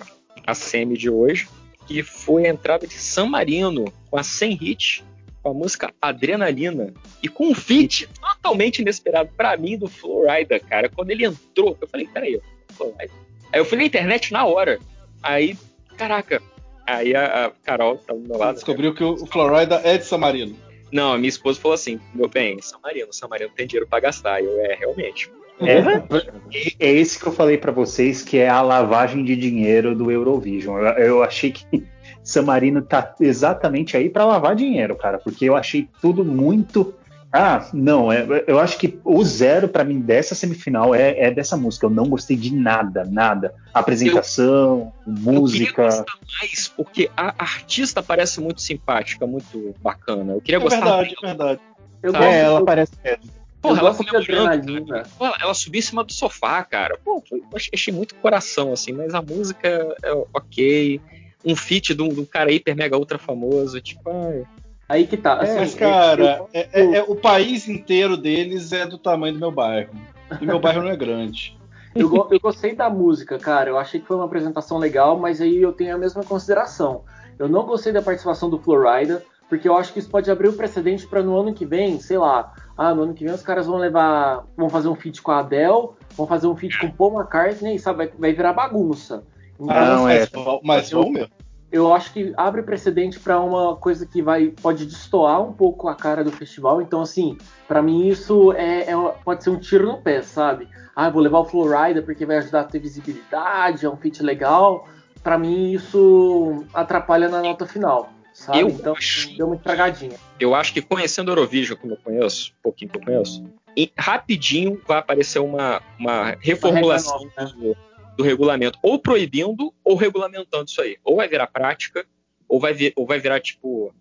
a 0.49 0.55
semi 0.55 0.97
de 0.97 1.09
hoje, 1.09 1.49
que 1.89 2.03
foi 2.03 2.47
a 2.47 2.51
entrada 2.51 2.87
de 2.87 2.95
San 2.95 3.27
Marino 3.27 3.91
com 4.11 4.19
a 4.19 4.23
100 4.23 4.55
hit, 4.57 5.05
com 5.43 5.51
a 5.51 5.55
música 5.55 5.93
Adrenalina 6.01 6.93
e 7.23 7.29
com 7.29 7.49
um 7.49 7.55
feat 7.55 8.07
totalmente 8.21 8.83
inesperado 8.83 9.31
para 9.35 9.57
mim 9.57 9.79
do 9.79 9.89
Florida, 9.89 10.61
cara. 10.61 10.91
Quando 10.91 11.11
ele 11.11 11.25
entrou, 11.25 11.77
eu 11.81 11.89
falei, 11.89 12.07
peraí, 12.07 12.39
Florida. 12.77 13.11
Aí 13.51 13.59
eu 13.59 13.65
fui 13.65 13.79
na 13.79 13.85
internet 13.85 14.31
na 14.33 14.45
hora. 14.45 14.79
Aí, 15.23 15.57
caraca. 15.97 16.43
Aí 16.87 17.15
a, 17.15 17.47
a 17.47 17.51
Carol 17.51 17.97
tá 17.97 18.13
do 18.13 18.21
meu 18.21 18.37
lado. 18.37 18.57
Descobriu 18.57 18.91
né? 18.91 18.97
que 18.97 19.05
o 19.05 19.27
Florida 19.27 19.81
é 19.83 19.97
de 19.97 20.05
San 20.05 20.19
Marino. 20.19 20.55
Não, 20.93 21.13
a 21.15 21.19
minha 21.19 21.29
esposa 21.29 21.59
falou 21.59 21.75
assim: 21.75 21.99
meu 22.15 22.29
bem, 22.29 22.61
São 22.61 22.81
Marino, 22.81 23.13
São 23.13 23.29
Marino 23.29 23.51
tem 23.55 23.67
dinheiro 23.67 23.89
para 23.89 24.01
gastar. 24.01 24.43
Eu, 24.43 24.61
é, 24.61 24.75
realmente. 24.75 25.31
É, 25.61 26.87
é 26.89 26.93
esse 26.93 27.19
que 27.19 27.27
eu 27.27 27.33
falei 27.33 27.59
para 27.59 27.73
vocês, 27.73 28.23
que 28.23 28.39
é 28.39 28.49
a 28.49 28.63
lavagem 28.63 29.25
de 29.25 29.37
dinheiro 29.37 29.95
do 29.95 30.11
Eurovision. 30.11 30.79
Eu, 30.79 31.05
eu 31.05 31.23
achei 31.23 31.51
que 31.51 31.65
San 32.23 32.43
Marino 32.43 32.83
tá 32.83 33.15
exatamente 33.21 33.97
aí 33.97 34.09
para 34.09 34.25
lavar 34.25 34.55
dinheiro, 34.55 34.95
cara, 34.97 35.19
porque 35.19 35.45
eu 35.45 35.57
achei 35.57 35.89
tudo 36.01 36.25
muito 36.25 36.95
ah, 37.31 37.69
não, 37.75 38.11
é, 38.11 38.27
eu 38.47 38.59
acho 38.59 38.79
que 38.79 38.99
o 39.05 39.23
zero 39.23 39.69
para 39.69 39.85
mim 39.85 40.01
dessa 40.01 40.35
semifinal 40.35 40.95
é, 40.95 41.27
é, 41.27 41.31
dessa 41.31 41.59
música. 41.59 41.85
Eu 41.85 41.91
não 41.91 42.09
gostei 42.09 42.37
de 42.37 42.55
nada, 42.55 43.05
nada. 43.05 43.55
Apresentação, 43.73 44.93
eu, 45.07 45.13
música. 45.13 45.83
Eu 45.83 46.05
mais 46.41 46.69
porque 46.69 47.11
a 47.15 47.35
artista 47.39 48.03
parece 48.03 48.41
muito 48.41 48.63
simpática, 48.63 49.27
muito 49.27 49.75
bacana. 49.83 50.35
Eu 50.35 50.41
queria 50.41 50.57
é 50.57 50.61
gostar. 50.61 50.81
Verdade, 50.81 51.15
é 51.23 51.27
verdade. 51.27 51.61
Eu 52.03 52.17
é, 52.17 52.41
ela 52.41 52.65
parece 52.65 52.93
mesmo. 53.05 53.39
Porra, 53.61 53.81
ela 53.81 53.95
comemorando. 53.95 54.95
Ela, 55.21 55.37
ela 55.41 55.55
subiu 55.55 55.81
em 55.81 55.83
cima 55.83 56.05
do 56.05 56.13
sofá, 56.13 56.63
cara. 56.63 56.99
Pô, 57.05 57.23
eu 57.31 57.43
achei, 57.55 57.93
muito 57.93 58.15
coração, 58.17 58.73
assim, 58.73 58.93
mas 58.93 59.15
a 59.15 59.23
música 59.23 59.69
é 60.03 60.13
ok. 60.33 61.01
Um 61.45 61.57
feat 61.57 61.95
de 61.95 62.03
um, 62.03 62.25
cara 62.25 62.53
hiper 62.53 62.77
mega 62.77 62.99
ultra 62.99 63.19
famoso, 63.19 63.81
tipo, 63.81 64.11
ai. 64.11 64.45
Aí 64.89 65.07
que 65.07 65.17
tá. 65.17 65.35
Assim, 65.35 65.55
mas, 65.57 65.75
cara, 65.75 66.23
eu, 66.23 66.29
eu, 66.39 66.49
é, 66.53 66.97
é, 66.99 67.03
o 67.03 67.15
país 67.15 67.69
inteiro 67.69 68.17
deles 68.17 68.73
é 68.73 68.87
do 68.87 68.97
tamanho 68.97 69.35
do 69.35 69.41
meu 69.41 69.51
bairro. 69.51 69.93
E 70.41 70.47
meu 70.47 70.59
bairro 70.59 70.83
não 70.83 70.91
é 70.91 70.97
grande. 70.97 71.57
Eu, 71.95 72.29
eu, 72.31 72.41
gostei 72.41 72.75
da 72.75 72.89
música, 72.89 73.39
cara. 73.39 73.71
Eu 73.71 73.79
achei 73.79 74.01
que 74.01 74.07
foi 74.07 74.17
uma 74.17 74.25
apresentação 74.25 74.79
legal, 74.79 75.19
mas 75.19 75.41
aí 75.41 75.61
eu 75.61 75.73
tenho 75.73 75.95
a 75.95 75.99
mesma 75.99 76.23
consideração. 76.23 77.03
Eu 77.39 77.49
não 77.49 77.67
gostei 77.67 77.93
da 77.93 78.03
participação 78.03 78.49
do 78.49 78.59
Florida, 78.59 79.23
porque 79.49 79.69
eu 79.69 79.77
acho 79.77 79.93
que 79.93 79.99
isso 79.99 80.09
pode 80.09 80.31
abrir 80.31 80.49
o 80.49 80.53
um 80.53 80.57
precedente 80.57 81.07
para 81.07 81.23
no 81.23 81.37
ano 81.39 81.53
que 81.53 81.67
vem, 81.67 82.01
sei 82.01 82.19
lá. 82.19 82.53
Ah, 82.79 82.95
no 82.95 83.03
ano 83.03 83.15
que 83.15 83.25
vem 83.25 83.35
os 83.35 83.43
caras 83.43 83.67
vão 83.67 83.77
levar. 83.77 84.47
vão 84.57 84.71
fazer 84.71 84.89
um 84.89 84.95
feat 84.95 85.21
com 85.21 85.33
a 85.33 85.41
Adele, 85.41 85.91
vão 86.17 86.27
fazer 86.27 86.47
um 86.47 86.57
feat 86.57 86.79
com 86.79 86.91
Paul 86.91 87.19
McCartney, 87.19 87.79
sabe? 87.79 87.99
Vai, 87.99 88.13
vai 88.17 88.33
virar 88.33 88.53
bagunça. 88.53 89.25
Então, 89.59 89.77
ah, 89.77 89.97
não, 89.97 90.09
é. 90.09 90.27
Mas 90.63 90.91
vão 90.91 91.11
mesmo 91.11 91.29
eu 91.71 91.93
acho 91.93 92.13
que 92.13 92.33
abre 92.37 92.63
precedente 92.63 93.21
para 93.21 93.39
uma 93.41 93.77
coisa 93.77 94.07
que 94.07 94.23
vai 94.23 94.49
pode 94.49 94.87
destoar 94.87 95.43
um 95.43 95.53
pouco 95.53 95.89
a 95.89 95.95
cara 95.95 96.25
do 96.25 96.33
festival. 96.33 96.81
Então, 96.81 97.03
assim, 97.03 97.37
para 97.67 97.83
mim 97.83 98.09
isso 98.09 98.53
é, 98.55 98.91
é, 98.91 98.97
pode 99.25 99.45
ser 99.45 99.51
um 99.51 99.59
tiro 99.59 99.87
no 99.87 99.99
pé, 99.99 100.23
sabe? 100.23 100.69
Ah, 100.97 101.11
vou 101.11 101.23
levar 101.23 101.41
o 101.41 101.45
Florida 101.45 102.03
porque 102.03 102.25
vai 102.25 102.39
ajudar 102.39 102.61
a 102.61 102.65
ter 102.65 102.79
visibilidade, 102.79 103.85
é 103.85 103.91
um 103.91 103.97
fit 103.97 104.23
legal. 104.23 104.89
Para 105.23 105.37
mim 105.37 105.73
isso 105.73 106.65
atrapalha 106.73 107.29
na 107.29 107.43
nota 107.43 107.67
final, 107.67 108.09
sabe? 108.39 108.61
Eu 108.61 108.69
então 108.69 108.95
acho, 108.95 109.37
deu 109.37 109.47
uma 109.47 109.57
estragadinha. 109.57 110.17
Eu 110.39 110.55
acho 110.55 110.73
que 110.73 110.81
conhecendo 110.81 111.31
Eurovision 111.31 111.77
como 111.77 111.95
eu 111.95 111.97
conheço, 111.97 112.53
um 112.59 112.63
pouquinho 112.63 112.91
que 112.91 112.99
eu 112.99 113.03
conheço, 113.03 113.45
e 113.77 113.93
rapidinho 113.99 114.81
vai 114.87 114.99
aparecer 114.99 115.41
uma, 115.41 115.83
uma 115.99 116.37
reformulação 116.41 117.19
uma 117.19 117.45
nova, 117.45 117.59
né? 117.61 117.75
do 118.17 118.23
regulamento, 118.23 118.79
ou 118.83 118.99
proibindo 118.99 119.75
ou 119.85 119.97
regulamentando 119.97 120.67
isso 120.69 120.81
aí. 120.81 120.97
Ou 121.05 121.17
vai 121.17 121.29
virar 121.29 121.49
prática, 121.49 122.07
ou 122.49 122.61
vai, 122.61 122.73
vir, 122.73 122.93
ou 122.97 123.07
vai 123.07 123.19
virar 123.19 123.41
tipo 123.41 123.93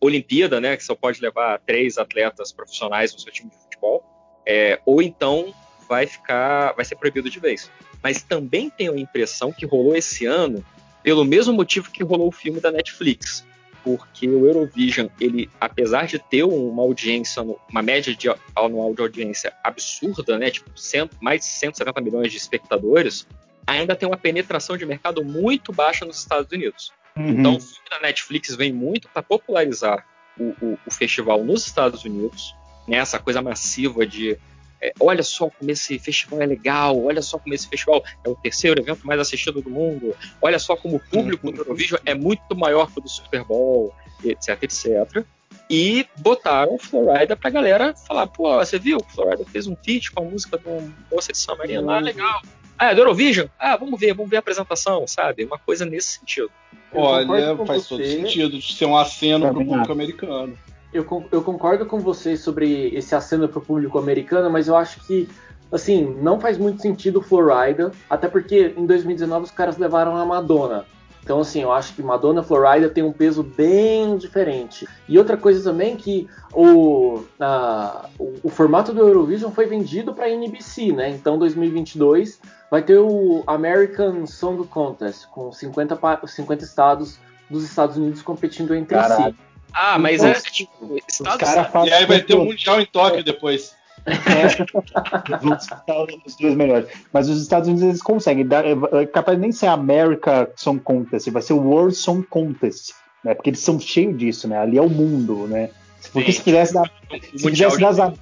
Olimpíada, 0.00 0.60
né, 0.60 0.76
que 0.76 0.84
só 0.84 0.94
pode 0.94 1.20
levar 1.20 1.58
três 1.60 1.98
atletas 1.98 2.52
profissionais 2.52 3.12
no 3.12 3.18
seu 3.18 3.32
time 3.32 3.50
de 3.50 3.56
futebol, 3.56 4.04
é, 4.46 4.80
ou 4.86 5.02
então 5.02 5.52
vai 5.88 6.06
ficar, 6.06 6.72
vai 6.74 6.84
ser 6.84 6.96
proibido 6.96 7.28
de 7.28 7.40
vez. 7.40 7.70
Mas 8.02 8.22
também 8.22 8.70
tenho 8.70 8.92
a 8.92 8.98
impressão 8.98 9.52
que 9.52 9.66
rolou 9.66 9.96
esse 9.96 10.24
ano 10.24 10.64
pelo 11.02 11.24
mesmo 11.24 11.52
motivo 11.52 11.90
que 11.90 12.04
rolou 12.04 12.28
o 12.28 12.32
filme 12.32 12.60
da 12.60 12.70
Netflix, 12.70 13.44
porque 13.88 14.28
o 14.28 14.46
Eurovision, 14.46 15.08
ele, 15.18 15.48
apesar 15.58 16.06
de 16.06 16.18
ter 16.18 16.44
uma 16.44 16.82
audiência, 16.82 17.42
uma 17.42 17.80
média 17.80 18.14
de, 18.14 18.28
anual 18.54 18.92
de 18.92 19.00
audiência 19.00 19.50
absurda, 19.64 20.36
né, 20.36 20.50
tipo 20.50 20.70
cento, 20.78 21.16
mais 21.22 21.40
de 21.40 21.46
170 21.46 21.98
milhões 22.02 22.30
de 22.30 22.36
espectadores, 22.36 23.26
ainda 23.66 23.96
tem 23.96 24.06
uma 24.06 24.18
penetração 24.18 24.76
de 24.76 24.84
mercado 24.84 25.24
muito 25.24 25.72
baixa 25.72 26.04
nos 26.04 26.18
Estados 26.18 26.52
Unidos. 26.52 26.92
Uhum. 27.16 27.30
Então, 27.30 27.56
o 27.56 27.60
filme 27.60 27.88
da 27.90 28.00
Netflix 28.00 28.54
vem 28.54 28.74
muito 28.74 29.08
para 29.08 29.22
popularizar 29.22 30.04
o, 30.38 30.54
o, 30.60 30.78
o, 30.86 30.90
festival 30.90 31.42
nos 31.42 31.66
Estados 31.66 32.04
Unidos, 32.04 32.54
né, 32.86 32.98
essa 32.98 33.18
coisa 33.18 33.40
massiva 33.40 34.06
de 34.06 34.36
é, 34.80 34.92
olha 35.00 35.22
só 35.22 35.50
como 35.50 35.70
esse 35.70 35.98
festival 35.98 36.42
é 36.42 36.46
legal, 36.46 37.02
olha 37.04 37.22
só 37.22 37.38
como 37.38 37.54
esse 37.54 37.68
festival 37.68 38.02
é 38.24 38.28
o 38.28 38.34
terceiro 38.36 38.80
evento 38.80 39.06
mais 39.06 39.20
assistido 39.20 39.60
do 39.60 39.70
mundo, 39.70 40.14
olha 40.40 40.58
só 40.58 40.76
como 40.76 40.96
o 40.96 41.00
público 41.00 41.50
do 41.50 41.58
Eurovision 41.58 42.00
é 42.04 42.14
muito 42.14 42.56
maior 42.56 42.90
que 42.90 42.98
o 42.98 43.02
do 43.02 43.08
Super 43.08 43.44
Bowl, 43.44 43.92
etc, 44.24 44.62
etc. 44.62 45.24
e 45.68 46.06
botaram 46.18 46.78
Florida 46.78 47.36
pra 47.36 47.50
galera 47.50 47.94
falar, 48.06 48.26
pô, 48.26 48.56
você 48.56 48.78
viu? 48.78 48.98
Florida 49.14 49.44
fez 49.46 49.66
um 49.66 49.76
feat 49.76 50.12
com 50.12 50.22
a 50.22 50.26
música 50.26 50.56
do 50.58 50.94
Moça 51.10 51.32
de 51.32 51.38
San 51.38 51.56
Marino, 51.56 51.90
ah, 51.90 51.98
legal. 51.98 52.40
Ah, 52.78 52.92
é 52.92 52.94
do 52.94 53.00
Eurovision? 53.00 53.48
Ah, 53.58 53.76
vamos 53.76 53.98
ver, 53.98 54.14
vamos 54.14 54.30
ver 54.30 54.36
a 54.36 54.40
apresentação, 54.40 55.04
sabe? 55.06 55.44
Uma 55.44 55.58
coisa 55.58 55.84
nesse 55.84 56.18
sentido. 56.18 56.50
Olha, 56.92 57.56
faz 57.66 57.82
você. 57.82 57.88
todo 57.88 58.06
sentido 58.06 58.58
de 58.58 58.72
ser 58.72 58.86
um 58.86 58.96
aceno 58.96 59.52
pro 59.52 59.64
público 59.64 59.92
americano. 59.92 60.56
Eu, 60.92 61.04
eu 61.30 61.42
concordo 61.42 61.84
com 61.84 61.98
vocês 61.98 62.40
sobre 62.40 62.88
esse 62.94 63.14
aceno 63.14 63.48
pro 63.48 63.60
público 63.60 63.98
americano, 63.98 64.50
mas 64.50 64.68
eu 64.68 64.76
acho 64.76 65.04
que 65.06 65.28
assim, 65.70 66.16
não 66.22 66.40
faz 66.40 66.56
muito 66.56 66.80
sentido 66.80 67.18
o 67.18 67.22
Florida, 67.22 67.92
até 68.08 68.26
porque 68.26 68.74
em 68.76 68.86
2019 68.86 69.44
os 69.44 69.50
caras 69.50 69.76
levaram 69.76 70.16
a 70.16 70.24
Madonna. 70.24 70.86
Então, 71.22 71.40
assim, 71.40 71.60
eu 71.60 71.70
acho 71.70 71.94
que 71.94 72.02
Madonna 72.02 72.42
Florida 72.42 72.88
tem 72.88 73.04
um 73.04 73.12
peso 73.12 73.42
bem 73.42 74.16
diferente. 74.16 74.88
E 75.06 75.18
outra 75.18 75.36
coisa 75.36 75.62
também 75.62 75.94
que 75.94 76.26
o, 76.54 77.22
a, 77.38 78.08
o, 78.18 78.34
o, 78.44 78.48
formato 78.48 78.94
do 78.94 79.00
Eurovision 79.00 79.52
foi 79.52 79.66
vendido 79.66 80.14
para 80.14 80.24
a 80.24 80.30
NBC, 80.30 80.90
né? 80.90 81.10
Então, 81.10 81.38
2022 81.38 82.40
vai 82.70 82.82
ter 82.82 82.96
o 82.96 83.42
American 83.46 84.26
Song 84.26 84.66
Contest, 84.68 85.26
com 85.28 85.52
50, 85.52 85.98
50 86.26 86.64
estados 86.64 87.18
dos 87.50 87.62
Estados 87.62 87.98
Unidos 87.98 88.22
competindo 88.22 88.74
entre 88.74 88.96
Caralho. 88.96 89.34
si. 89.34 89.36
Ah, 89.72 89.98
mas 89.98 90.22
é 90.24 90.34
tipo, 90.34 90.98
Estados 91.08 91.48
E 91.86 91.92
aí 91.92 92.06
vai 92.06 92.20
ter 92.20 92.34
o 92.34 92.42
um 92.42 92.44
Mundial 92.46 92.80
em 92.80 92.86
Tóquio 92.86 93.22
depois. 93.22 93.76
É, 94.06 94.46
os 96.26 96.36
dois 96.36 96.54
melhores. 96.54 96.88
Mas 97.12 97.28
os 97.28 97.40
Estados 97.42 97.68
Unidos 97.68 97.86
eles 97.86 98.02
conseguem. 98.02 98.46
Dar, 98.46 98.64
é, 98.64 98.72
é 98.92 99.06
capaz 99.06 99.36
de 99.36 99.42
nem 99.42 99.52
ser 99.52 99.66
a 99.66 99.72
America 99.72 100.50
Song 100.56 100.80
Contest, 100.80 101.30
vai 101.30 101.42
ser 101.42 101.52
o 101.52 101.62
World 101.62 101.94
Song 101.94 102.22
Contest. 102.26 102.92
Né? 103.22 103.34
Porque 103.34 103.50
eles 103.50 103.60
são 103.60 103.78
cheios 103.78 104.16
disso, 104.16 104.48
né? 104.48 104.58
Ali 104.58 104.78
é 104.78 104.82
o 104.82 104.88
mundo, 104.88 105.46
né? 105.46 105.70
Porque 106.12 106.32
Sim. 106.32 106.38
se 106.38 106.44
quisesse 106.44 106.74
dar. 106.74 106.90
Se 107.36 107.50
quisesse 107.50 107.78
dar. 107.78 108.14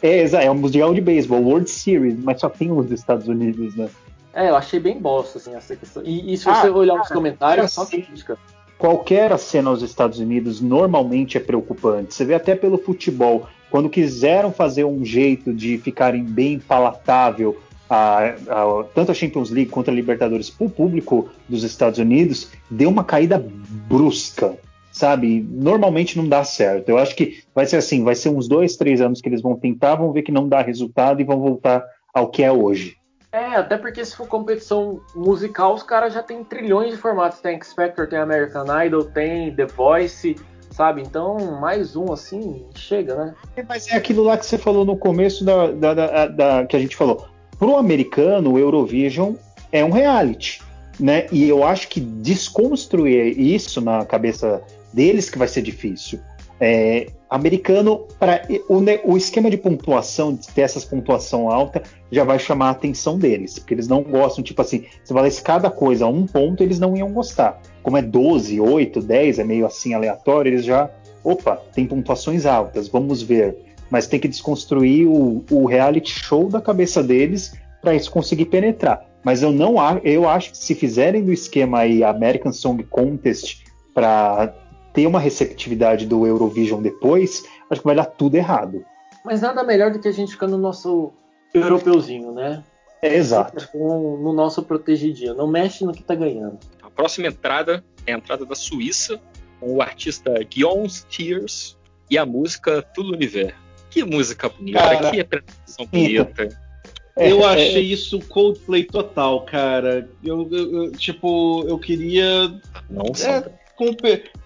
É, 0.00 0.22
é 0.44 0.50
o 0.50 0.54
Mundial 0.54 0.94
de 0.94 1.00
Beisebol, 1.00 1.42
World 1.42 1.68
Series, 1.68 2.16
mas 2.22 2.40
só 2.40 2.48
tem 2.48 2.70
os 2.70 2.90
Estados 2.92 3.26
Unidos, 3.26 3.74
né? 3.74 3.88
É, 4.32 4.50
eu 4.50 4.56
achei 4.56 4.78
bem 4.78 5.00
bosta, 5.00 5.38
assim, 5.38 5.54
essa 5.54 5.74
questão. 5.74 6.02
E, 6.04 6.32
e 6.32 6.36
se 6.36 6.44
você 6.44 6.68
ah, 6.68 6.72
olhar 6.72 6.94
cara, 6.94 7.04
os 7.04 7.08
comentários, 7.08 7.64
é 7.64 7.68
só 7.68 7.84
crítica. 7.84 8.38
Qualquer 8.78 9.36
cena 9.38 9.70
aos 9.70 9.82
Estados 9.82 10.20
Unidos 10.20 10.60
normalmente 10.60 11.36
é 11.36 11.40
preocupante. 11.40 12.14
Você 12.14 12.24
vê 12.24 12.34
até 12.34 12.54
pelo 12.54 12.78
futebol 12.78 13.48
quando 13.70 13.90
quiseram 13.90 14.52
fazer 14.52 14.84
um 14.84 15.04
jeito 15.04 15.52
de 15.52 15.78
ficarem 15.78 16.24
bem 16.24 16.60
palatável 16.60 17.58
a, 17.90 18.34
a, 18.48 18.84
tanto 18.94 19.10
a 19.10 19.14
Champions 19.14 19.50
League 19.50 19.70
quanto 19.70 19.90
a 19.90 19.94
Libertadores 19.94 20.48
para 20.48 20.66
o 20.66 20.70
público 20.70 21.28
dos 21.48 21.64
Estados 21.64 21.98
Unidos, 21.98 22.50
deu 22.70 22.88
uma 22.88 23.02
caída 23.02 23.44
brusca, 23.88 24.56
sabe? 24.92 25.44
Normalmente 25.50 26.16
não 26.16 26.28
dá 26.28 26.44
certo. 26.44 26.88
Eu 26.88 26.98
acho 26.98 27.16
que 27.16 27.42
vai 27.54 27.66
ser 27.66 27.76
assim, 27.76 28.04
vai 28.04 28.14
ser 28.14 28.28
uns 28.28 28.46
dois, 28.46 28.76
três 28.76 29.00
anos 29.00 29.20
que 29.20 29.28
eles 29.28 29.42
vão 29.42 29.56
tentar, 29.56 29.96
vão 29.96 30.12
ver 30.12 30.22
que 30.22 30.32
não 30.32 30.48
dá 30.48 30.62
resultado 30.62 31.20
e 31.20 31.24
vão 31.24 31.40
voltar 31.40 31.82
ao 32.14 32.28
que 32.28 32.42
é 32.42 32.52
hoje. 32.52 32.96
É, 33.30 33.56
até 33.56 33.76
porque 33.76 34.04
se 34.04 34.16
for 34.16 34.26
competição 34.26 35.00
musical, 35.14 35.74
os 35.74 35.82
caras 35.82 36.14
já 36.14 36.22
tem 36.22 36.42
trilhões 36.42 36.92
de 36.92 36.96
formatos. 36.96 37.40
Tem 37.40 37.56
X 37.56 37.72
Factor, 37.74 38.08
tem 38.08 38.18
American 38.18 38.64
Idol, 38.84 39.04
tem 39.04 39.54
The 39.54 39.66
Voice, 39.66 40.36
sabe? 40.70 41.02
Então, 41.02 41.36
mais 41.60 41.94
um 41.94 42.12
assim, 42.12 42.64
chega, 42.74 43.14
né? 43.14 43.34
É, 43.56 43.62
mas 43.62 43.86
é 43.88 43.96
aquilo 43.96 44.22
lá 44.22 44.38
que 44.38 44.46
você 44.46 44.56
falou 44.56 44.84
no 44.84 44.96
começo 44.96 45.44
da, 45.44 45.70
da, 45.70 45.94
da, 45.94 46.26
da 46.26 46.66
que 46.66 46.76
a 46.76 46.80
gente 46.80 46.96
falou. 46.96 47.26
Pro 47.58 47.76
americano, 47.76 48.52
o 48.52 48.58
Eurovision 48.58 49.34
é 49.70 49.84
um 49.84 49.90
reality, 49.90 50.62
né? 50.98 51.26
E 51.30 51.46
eu 51.46 51.64
acho 51.64 51.88
que 51.88 52.00
desconstruir 52.00 53.38
isso 53.38 53.80
na 53.80 54.06
cabeça 54.06 54.62
deles 54.92 55.28
que 55.28 55.36
vai 55.36 55.48
ser 55.48 55.60
difícil. 55.60 56.18
É, 56.60 57.06
americano, 57.30 58.06
para 58.18 58.42
o, 58.68 59.12
o, 59.12 59.16
esquema 59.16 59.50
de 59.50 59.56
pontuação, 59.56 60.34
de 60.34 60.48
ter 60.48 60.62
essa 60.62 60.80
pontuação 60.80 61.50
alta, 61.50 61.82
já 62.10 62.24
vai 62.24 62.38
chamar 62.38 62.68
a 62.68 62.70
atenção 62.70 63.18
deles, 63.18 63.58
porque 63.58 63.74
eles 63.74 63.86
não 63.86 64.02
gostam, 64.02 64.42
tipo 64.42 64.60
assim, 64.60 64.84
se 65.04 65.12
valesse 65.12 65.42
cada 65.42 65.70
coisa 65.70 66.06
um 66.06 66.26
ponto, 66.26 66.62
eles 66.62 66.80
não 66.80 66.96
iam 66.96 67.12
gostar. 67.12 67.60
Como 67.82 67.96
é 67.96 68.02
12, 68.02 68.60
8, 68.60 69.00
10, 69.00 69.38
é 69.38 69.44
meio 69.44 69.66
assim 69.66 69.94
aleatório, 69.94 70.50
eles 70.50 70.64
já, 70.64 70.90
opa, 71.22 71.56
tem 71.74 71.86
pontuações 71.86 72.46
altas, 72.46 72.88
vamos 72.88 73.22
ver. 73.22 73.56
Mas 73.90 74.06
tem 74.06 74.18
que 74.18 74.28
desconstruir 74.28 75.06
o, 75.06 75.44
o 75.50 75.66
reality 75.66 76.10
show 76.10 76.48
da 76.48 76.60
cabeça 76.60 77.02
deles 77.02 77.52
para 77.80 77.94
isso 77.94 78.10
conseguir 78.10 78.46
penetrar. 78.46 79.06
Mas 79.24 79.42
eu 79.42 79.52
não 79.52 79.76
eu 80.04 80.28
acho 80.28 80.52
que 80.52 80.58
se 80.58 80.74
fizerem 80.74 81.24
do 81.24 81.32
esquema 81.32 81.80
aí 81.80 82.04
American 82.04 82.52
Song 82.52 82.82
Contest 82.84 83.64
para 83.94 84.54
ter 84.98 85.06
uma 85.06 85.20
receptividade 85.20 86.04
do 86.06 86.26
Eurovision 86.26 86.82
depois, 86.82 87.44
acho 87.70 87.80
que 87.80 87.86
vai 87.86 87.94
dar 87.94 88.06
tudo 88.06 88.34
errado. 88.34 88.84
Mas 89.24 89.40
nada 89.40 89.62
melhor 89.62 89.92
do 89.92 90.00
que 90.00 90.08
a 90.08 90.12
gente 90.12 90.32
ficar 90.32 90.48
no 90.48 90.58
nosso 90.58 91.12
europeuzinho, 91.54 92.32
né? 92.32 92.64
É, 93.00 93.14
exato. 93.14 93.68
No 93.78 94.32
nosso 94.32 94.60
protegidinho. 94.60 95.34
Não 95.34 95.46
mexe 95.46 95.84
no 95.84 95.92
que 95.92 96.02
tá 96.02 96.16
ganhando. 96.16 96.58
A 96.82 96.90
próxima 96.90 97.28
entrada 97.28 97.84
é 98.04 98.12
a 98.12 98.16
entrada 98.16 98.44
da 98.44 98.56
Suíça, 98.56 99.20
com 99.60 99.76
o 99.76 99.80
artista 99.80 100.32
Guillaume 100.42 100.88
Tears 101.08 101.78
e 102.10 102.18
a 102.18 102.26
música 102.26 102.82
Tudo 102.82 103.12
Universo. 103.12 103.54
Que 103.90 104.02
música 104.02 104.48
bonita, 104.48 104.80
cara, 104.80 105.10
que 105.12 105.20
apresentação 105.20 105.86
bonita. 105.86 106.48
É, 107.16 107.30
eu 107.30 107.48
é, 107.48 107.54
achei 107.54 107.84
isso 107.84 108.18
Coldplay 108.26 108.82
total, 108.82 109.42
cara. 109.42 110.10
Eu, 110.24 110.48
eu, 110.50 110.84
eu 110.84 110.92
tipo, 110.92 111.64
eu 111.68 111.78
queria. 111.78 112.48
Não, 112.90 113.06
é, 113.24 113.67
com, 113.78 113.94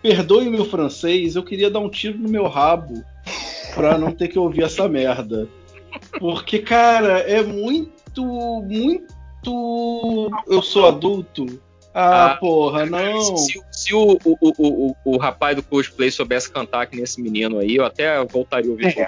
perdoe 0.02 0.46
o 0.46 0.50
meu 0.50 0.66
francês, 0.66 1.34
eu 1.34 1.42
queria 1.42 1.70
dar 1.70 1.80
um 1.80 1.88
tiro 1.88 2.18
no 2.18 2.28
meu 2.28 2.46
rabo 2.46 3.02
pra 3.74 3.96
não 3.96 4.12
ter 4.12 4.28
que 4.28 4.38
ouvir 4.38 4.64
essa 4.64 4.86
merda. 4.86 5.48
Porque, 6.18 6.58
cara, 6.58 7.20
é 7.20 7.42
muito, 7.42 8.24
muito. 8.62 10.30
Eu 10.46 10.60
sou 10.60 10.86
adulto. 10.86 11.46
Ah, 11.94 12.32
ah 12.32 12.36
porra, 12.36 12.84
não. 12.84 13.36
Se, 13.36 13.60
se 13.70 13.94
o, 13.94 14.18
o, 14.24 14.36
o, 14.40 14.96
o, 15.04 15.16
rapaz 15.16 15.56
do 15.56 15.62
cosplay 15.62 16.10
soubesse 16.10 16.50
cantar 16.50 16.86
que 16.86 17.00
nesse 17.00 17.20
menino 17.20 17.58
aí, 17.58 17.76
eu 17.76 17.84
até 17.84 18.22
voltaria 18.24 18.70
a 18.70 18.72
ouvir. 18.72 18.98
É, 18.98 19.06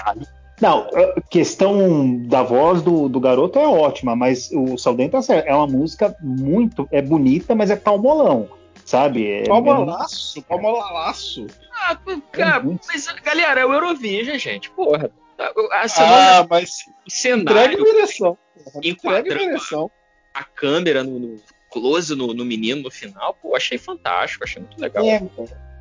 não, 0.61 0.87
questão 1.31 2.19
da 2.27 2.43
voz 2.43 2.81
do, 2.83 3.09
do 3.09 3.21
garoto 3.21 3.59
é 3.59 3.67
ótima, 3.67 4.15
mas 4.15 4.51
o 4.53 4.79
Saldento 4.79 5.19
é 5.31 5.55
uma 5.55 5.67
música 5.67 6.15
muito. 6.23 6.89
é 6.91 7.03
bonita, 7.03 7.55
mas 7.55 7.71
é 7.71 7.77
calmolão 7.77 8.49
sabe? 8.85 9.31
É, 9.31 9.45
palmolaço, 9.45 10.39
é... 10.39 10.43
palmolaço. 10.43 11.47
Ah, 11.73 11.97
cara, 12.33 12.65
é 12.65 12.79
mas 12.87 13.07
galera, 13.25 13.61
é 13.61 13.67
o 13.67 13.73
Eurovision, 13.73 14.39
gente, 14.39 14.71
porra. 14.71 15.11
A 15.39 15.87
ah, 15.99 16.47
mas 16.49 16.85
o 17.07 17.11
cenário. 17.11 17.73
Entregue 17.73 17.85
direção. 17.85 18.39
Entregue 18.83 19.31
direção. 19.31 19.91
A, 20.33 20.41
a 20.41 20.45
câmera 20.45 21.03
no, 21.03 21.19
no 21.19 21.41
close 21.71 22.15
no, 22.15 22.33
no, 22.33 22.45
menino 22.45 22.83
no 22.83 22.91
final, 22.91 23.37
pô, 23.43 23.57
achei 23.57 23.77
fantástico, 23.77 24.45
achei 24.45 24.63
muito 24.63 24.81
legal. 24.81 25.05
É, 25.05 25.21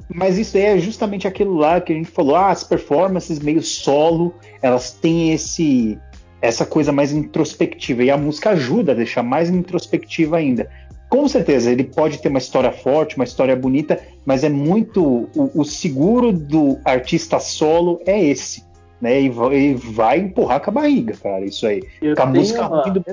mas 0.10 0.40
isso 0.40 0.58
é 0.58 0.78
justamente 0.80 1.28
aquilo 1.28 1.56
lá 1.56 1.80
que 1.80 1.94
a 1.94 1.96
gente 1.96 2.10
falou, 2.10 2.36
ah, 2.36 2.50
as 2.50 2.64
performances 2.64 3.40
meio 3.40 3.62
solo, 3.62 4.34
elas 4.62 4.92
têm 4.92 5.34
esse 5.34 6.00
essa 6.42 6.66
coisa 6.66 6.92
mais 6.92 7.14
introspectiva 7.14 8.04
e 8.04 8.12
a 8.12 8.18
música 8.18 8.50
ajuda 8.50 8.92
a 8.92 8.96
deixar 8.96 9.24
mais 9.24 9.50
introspectiva 9.50 10.36
ainda. 10.36 10.70
Com 11.14 11.28
certeza, 11.28 11.70
ele 11.70 11.84
pode 11.84 12.18
ter 12.18 12.30
uma 12.30 12.40
história 12.40 12.72
forte, 12.72 13.18
uma 13.18 13.24
história 13.24 13.56
bonita, 13.56 14.02
mas 14.26 14.44
é 14.44 14.50
muito. 14.50 15.30
O, 15.36 15.62
o 15.62 15.64
seguro 15.64 16.34
do 16.34 16.80
artista 16.84 17.40
solo 17.40 18.02
é 18.04 18.20
esse. 18.20 18.66
Né, 19.00 19.22
e, 19.22 19.28
e, 19.28 19.76
vai 19.76 20.18
empurrar 20.18 20.60
com 20.60 20.72
a 20.72 20.74
barriga, 20.74 21.16
cara, 21.22 21.46
isso 21.46 21.68
aí. 21.68 21.84
Eu, 22.02 22.16
com 22.16 22.24
a 22.24 22.26
música 22.26 22.68
uma, 22.68 23.06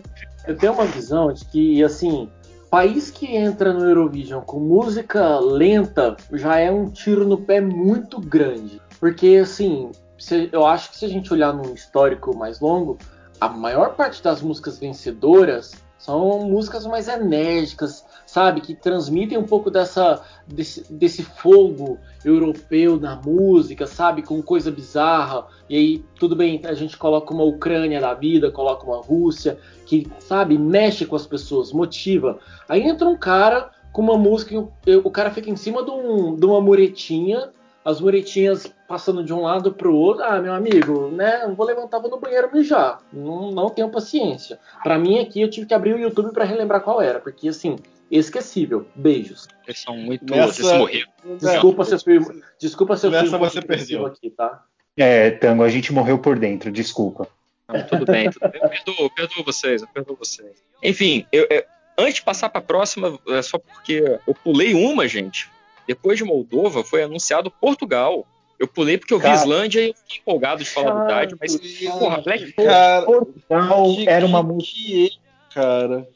eu 0.48 0.56
tenho 0.56 0.72
uma 0.72 0.86
visão 0.86 1.30
de 1.30 1.44
que, 1.44 1.84
assim, 1.84 2.26
país 2.70 3.10
que 3.10 3.36
entra 3.36 3.74
no 3.74 3.84
Eurovision 3.84 4.40
com 4.40 4.60
música 4.60 5.38
lenta 5.38 6.16
já 6.32 6.58
é 6.58 6.70
um 6.70 6.88
tiro 6.88 7.28
no 7.28 7.36
pé 7.36 7.60
muito 7.60 8.18
grande. 8.18 8.80
Porque, 8.98 9.40
assim, 9.42 9.90
se, 10.16 10.48
eu 10.50 10.64
acho 10.64 10.90
que 10.92 10.96
se 10.96 11.04
a 11.04 11.08
gente 11.08 11.30
olhar 11.34 11.52
num 11.52 11.74
histórico 11.74 12.34
mais 12.34 12.60
longo, 12.60 12.96
a 13.38 13.48
maior 13.50 13.94
parte 13.94 14.22
das 14.22 14.40
músicas 14.40 14.78
vencedoras 14.78 15.72
são 16.00 16.48
músicas 16.48 16.86
mais 16.86 17.08
enérgicas, 17.08 18.04
sabe? 18.24 18.62
Que 18.62 18.74
transmitem 18.74 19.36
um 19.36 19.44
pouco 19.44 19.70
dessa, 19.70 20.22
desse, 20.46 20.90
desse 20.90 21.22
fogo 21.22 21.98
europeu 22.24 22.98
na 22.98 23.14
música, 23.16 23.86
sabe? 23.86 24.22
Com 24.22 24.40
coisa 24.42 24.70
bizarra. 24.70 25.46
E 25.68 25.76
aí, 25.76 26.04
tudo 26.18 26.34
bem, 26.34 26.58
a 26.64 26.72
gente 26.72 26.96
coloca 26.96 27.34
uma 27.34 27.44
Ucrânia 27.44 28.00
da 28.00 28.14
vida, 28.14 28.50
coloca 28.50 28.86
uma 28.86 29.02
Rússia, 29.02 29.58
que, 29.84 30.10
sabe, 30.20 30.56
mexe 30.56 31.04
com 31.04 31.16
as 31.16 31.26
pessoas, 31.26 31.70
motiva. 31.70 32.38
Aí 32.66 32.82
entra 32.82 33.06
um 33.06 33.16
cara 33.16 33.70
com 33.92 34.00
uma 34.00 34.16
música, 34.16 34.56
o 35.04 35.10
cara 35.10 35.30
fica 35.30 35.50
em 35.50 35.56
cima 35.56 35.84
de, 35.84 35.90
um, 35.90 36.34
de 36.34 36.46
uma 36.46 36.62
muretinha 36.62 37.50
as 37.84 38.00
muretinhas 38.00 38.72
passando 38.86 39.24
de 39.24 39.32
um 39.32 39.42
lado 39.42 39.72
para 39.72 39.88
o 39.88 39.94
outro. 39.94 40.24
Ah, 40.24 40.40
meu 40.40 40.52
amigo, 40.52 41.10
né? 41.10 41.52
Vou 41.56 41.66
levantar, 41.66 41.98
vou 41.98 42.10
no 42.10 42.20
banheiro 42.20 42.50
mijar. 42.52 43.00
Não, 43.12 43.50
não 43.50 43.70
tenho 43.70 43.90
paciência. 43.90 44.58
Para 44.82 44.98
mim 44.98 45.18
aqui 45.18 45.40
eu 45.40 45.50
tive 45.50 45.66
que 45.66 45.74
abrir 45.74 45.94
o 45.94 45.98
YouTube 45.98 46.32
para 46.32 46.44
relembrar 46.44 46.82
qual 46.82 47.00
era, 47.00 47.20
porque 47.20 47.48
assim 47.48 47.76
esquecível. 48.10 48.86
Beijos. 48.94 49.46
Eles 49.66 49.80
são 49.80 49.96
muito. 49.96 50.24
Nessa... 50.24 50.60
Eles 50.60 50.72
morreram. 50.72 51.10
Desculpa 51.38 51.84
se 51.84 51.94
eu 51.94 52.00
fui. 52.00 52.42
Desculpa 52.58 52.96
se 52.96 53.06
eu 53.06 53.12
fui. 53.12 53.38
você 53.38 53.62
perdeu 53.62 54.06
aqui, 54.06 54.30
tá? 54.30 54.64
É, 54.96 55.30
Tango, 55.30 55.62
a 55.62 55.68
gente 55.68 55.92
morreu 55.92 56.18
por 56.18 56.38
dentro, 56.38 56.70
desculpa. 56.70 57.28
Não, 57.68 57.82
tudo 57.86 58.04
bem, 58.04 58.28
tudo 58.30 58.48
bem. 58.50 58.60
Eu 58.62 58.68
perdoo, 58.68 59.10
perdoo 59.14 59.44
vocês, 59.44 59.82
eu 59.82 59.88
perdoo 59.88 60.16
vocês. 60.16 60.62
Enfim, 60.82 61.24
eu, 61.30 61.46
eu, 61.48 61.64
antes 61.96 62.16
de 62.16 62.22
passar 62.22 62.48
para 62.48 62.58
a 62.58 62.64
próxima, 62.64 63.18
é 63.28 63.40
só 63.40 63.58
porque 63.58 64.18
eu 64.26 64.34
pulei 64.34 64.74
uma, 64.74 65.06
gente. 65.06 65.48
Depois 65.90 66.16
de 66.16 66.22
Moldova, 66.22 66.84
foi 66.84 67.02
anunciado 67.02 67.50
Portugal. 67.50 68.24
Eu 68.56 68.68
pulei 68.68 68.96
porque 68.96 69.12
eu 69.12 69.18
vi 69.18 69.24
cara, 69.24 69.34
Islândia 69.34 69.80
e 69.80 69.88
eu 69.88 69.94
fiquei 69.94 70.18
empolgado 70.20 70.62
de 70.62 70.70
falar 70.70 70.92
cara, 70.92 71.00
a 71.00 71.06
verdade, 71.06 71.36
mas, 71.40 71.56
porra, 71.98 72.20
Black 72.20 72.52
cara, 72.52 73.06
Portugal 73.06 73.86
era 74.06 74.24
uma 74.24 74.40
música. 74.40 75.18
Cara. 75.52 76.08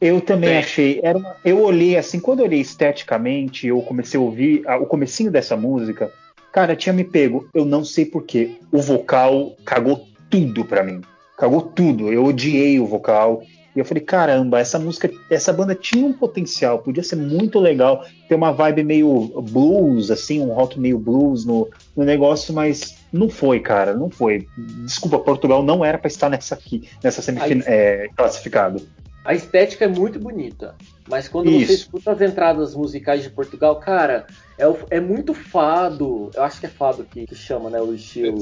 Eu 0.00 0.20
também 0.20 0.50
Bem. 0.50 0.58
achei. 0.58 1.00
Era 1.00 1.16
uma, 1.16 1.36
eu 1.44 1.62
olhei 1.62 1.96
assim, 1.96 2.18
quando 2.18 2.40
eu 2.40 2.46
olhei 2.46 2.60
esteticamente, 2.60 3.68
eu 3.68 3.80
comecei 3.82 4.18
a 4.18 4.22
ouvir 4.22 4.66
a, 4.66 4.78
o 4.78 4.86
comecinho 4.86 5.30
dessa 5.30 5.56
música, 5.56 6.10
cara, 6.50 6.74
tinha 6.74 6.92
me 6.92 7.04
pego. 7.04 7.48
Eu 7.54 7.64
não 7.64 7.84
sei 7.84 8.04
porquê. 8.04 8.56
O 8.72 8.82
vocal 8.82 9.54
cagou 9.64 10.08
tudo 10.28 10.64
pra 10.64 10.82
mim. 10.82 11.02
Cagou 11.38 11.62
tudo. 11.62 12.12
Eu 12.12 12.24
odiei 12.24 12.80
o 12.80 12.86
vocal. 12.86 13.44
E 13.74 13.78
eu 13.80 13.84
falei, 13.84 14.02
caramba, 14.02 14.60
essa 14.60 14.78
música, 14.78 15.10
essa 15.28 15.52
banda 15.52 15.74
tinha 15.74 16.06
um 16.06 16.12
potencial, 16.12 16.78
podia 16.78 17.02
ser 17.02 17.16
muito 17.16 17.58
legal, 17.58 18.04
ter 18.28 18.36
uma 18.36 18.52
vibe 18.52 18.84
meio 18.84 19.42
blues, 19.42 20.10
assim, 20.10 20.40
um 20.40 20.52
rock 20.52 20.78
meio 20.78 20.98
blues 20.98 21.44
no, 21.44 21.68
no 21.96 22.04
negócio, 22.04 22.54
mas 22.54 22.96
não 23.12 23.28
foi, 23.28 23.58
cara, 23.58 23.92
não 23.92 24.08
foi. 24.08 24.46
Desculpa, 24.84 25.18
Portugal 25.18 25.62
não 25.62 25.84
era 25.84 25.98
para 25.98 26.08
estar 26.08 26.28
nessa 26.28 26.54
aqui, 26.54 26.88
nessa 27.02 27.20
semifinal 27.20 27.66
é, 27.66 28.08
classificado. 28.16 28.80
A 29.24 29.34
estética 29.34 29.86
é 29.86 29.88
muito 29.88 30.18
bonita, 30.18 30.74
mas 31.08 31.28
quando 31.28 31.50
Isso. 31.50 31.66
você 31.66 31.74
escuta 31.74 32.12
as 32.12 32.20
entradas 32.20 32.74
musicais 32.74 33.22
de 33.22 33.30
Portugal, 33.30 33.80
cara, 33.80 34.26
é, 34.58 34.96
é 34.96 35.00
muito 35.00 35.32
fado. 35.32 36.30
Eu 36.34 36.42
acho 36.42 36.60
que 36.60 36.66
é 36.66 36.68
fado 36.68 37.04
que, 37.04 37.26
que 37.26 37.34
chama, 37.34 37.70
né? 37.70 37.80
O 37.80 37.94
estilo. 37.94 38.38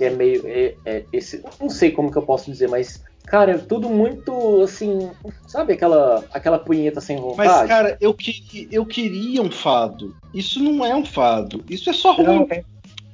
É, 0.00 0.06
é 0.06 0.10
meio. 0.10 0.42
É, 0.44 0.74
é, 0.84 1.04
esse, 1.12 1.40
não 1.60 1.70
sei 1.70 1.92
como 1.92 2.10
que 2.10 2.18
eu 2.18 2.22
posso 2.22 2.50
dizer, 2.50 2.68
mas 2.68 3.00
Cara, 3.26 3.52
é 3.52 3.58
tudo 3.58 3.88
muito 3.88 4.62
assim, 4.62 5.10
sabe 5.46 5.72
aquela 5.72 6.22
aquela 6.32 6.58
punheta 6.58 7.00
sem 7.00 7.16
vontade? 7.16 7.48
Mas 7.48 7.68
cara, 7.68 7.96
eu, 8.00 8.12
que, 8.12 8.68
eu 8.70 8.84
queria 8.84 9.42
um 9.42 9.50
fado. 9.50 10.14
Isso 10.32 10.62
não 10.62 10.84
é 10.84 10.94
um 10.94 11.04
fado. 11.04 11.64
Isso 11.68 11.88
é 11.88 11.92
só 11.92 12.12
ruim. 12.12 12.46
É, 12.50 12.62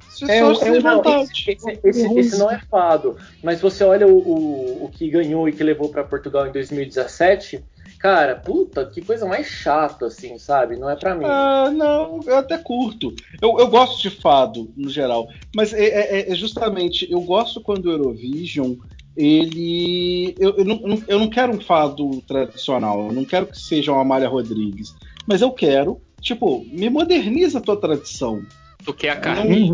Isso 0.09 0.29
é, 0.29 0.37
é 0.37 0.53
só 0.53 0.65
é, 0.65 0.79
não, 0.79 1.23
esse, 1.23 1.51
esse, 1.51 1.79
esse, 1.83 2.19
esse, 2.19 2.37
não 2.37 2.51
é 2.51 2.59
fado. 2.69 3.17
Mas 3.41 3.61
você 3.61 3.83
olha 3.85 4.05
o, 4.05 4.17
o, 4.17 4.85
o 4.85 4.89
que 4.89 5.09
ganhou 5.09 5.47
e 5.47 5.53
que 5.53 5.63
levou 5.63 5.87
para 5.87 6.03
Portugal 6.03 6.45
em 6.45 6.51
2017, 6.51 7.63
cara, 7.97 8.35
puta, 8.35 8.85
que 8.85 9.01
coisa 9.01 9.25
mais 9.25 9.47
chata, 9.47 10.07
assim, 10.07 10.37
sabe? 10.37 10.75
Não 10.75 10.89
é 10.89 10.95
para 10.95 11.15
mim. 11.15 11.25
Ah, 11.25 11.71
não, 11.71 12.19
eu 12.25 12.35
até 12.35 12.57
curto. 12.57 13.15
Eu, 13.41 13.57
eu 13.59 13.67
gosto 13.67 14.01
de 14.01 14.09
fado, 14.09 14.69
no 14.75 14.89
geral. 14.89 15.29
Mas 15.55 15.71
é, 15.73 15.85
é, 15.85 16.31
é 16.31 16.35
justamente, 16.35 17.09
eu 17.09 17.21
gosto 17.21 17.61
quando 17.61 17.85
o 17.85 17.91
Eurovision 17.91 18.73
ele. 19.15 20.35
Eu, 20.39 20.57
eu, 20.57 20.65
não, 20.65 21.03
eu 21.07 21.19
não 21.19 21.29
quero 21.29 21.53
um 21.53 21.59
fado 21.59 22.21
tradicional, 22.27 23.07
eu 23.07 23.13
não 23.13 23.25
quero 23.25 23.47
que 23.47 23.59
seja 23.59 23.91
uma 23.91 24.01
Amália 24.01 24.29
Rodrigues, 24.29 24.95
mas 25.27 25.41
eu 25.41 25.51
quero, 25.51 25.99
tipo, 26.21 26.65
me 26.71 26.89
moderniza 26.89 27.59
a 27.59 27.61
tua 27.61 27.77
tradição. 27.77 28.41
Tu 28.83 28.93
quer 28.93 29.09
a 29.09 29.15
carne? 29.17 29.73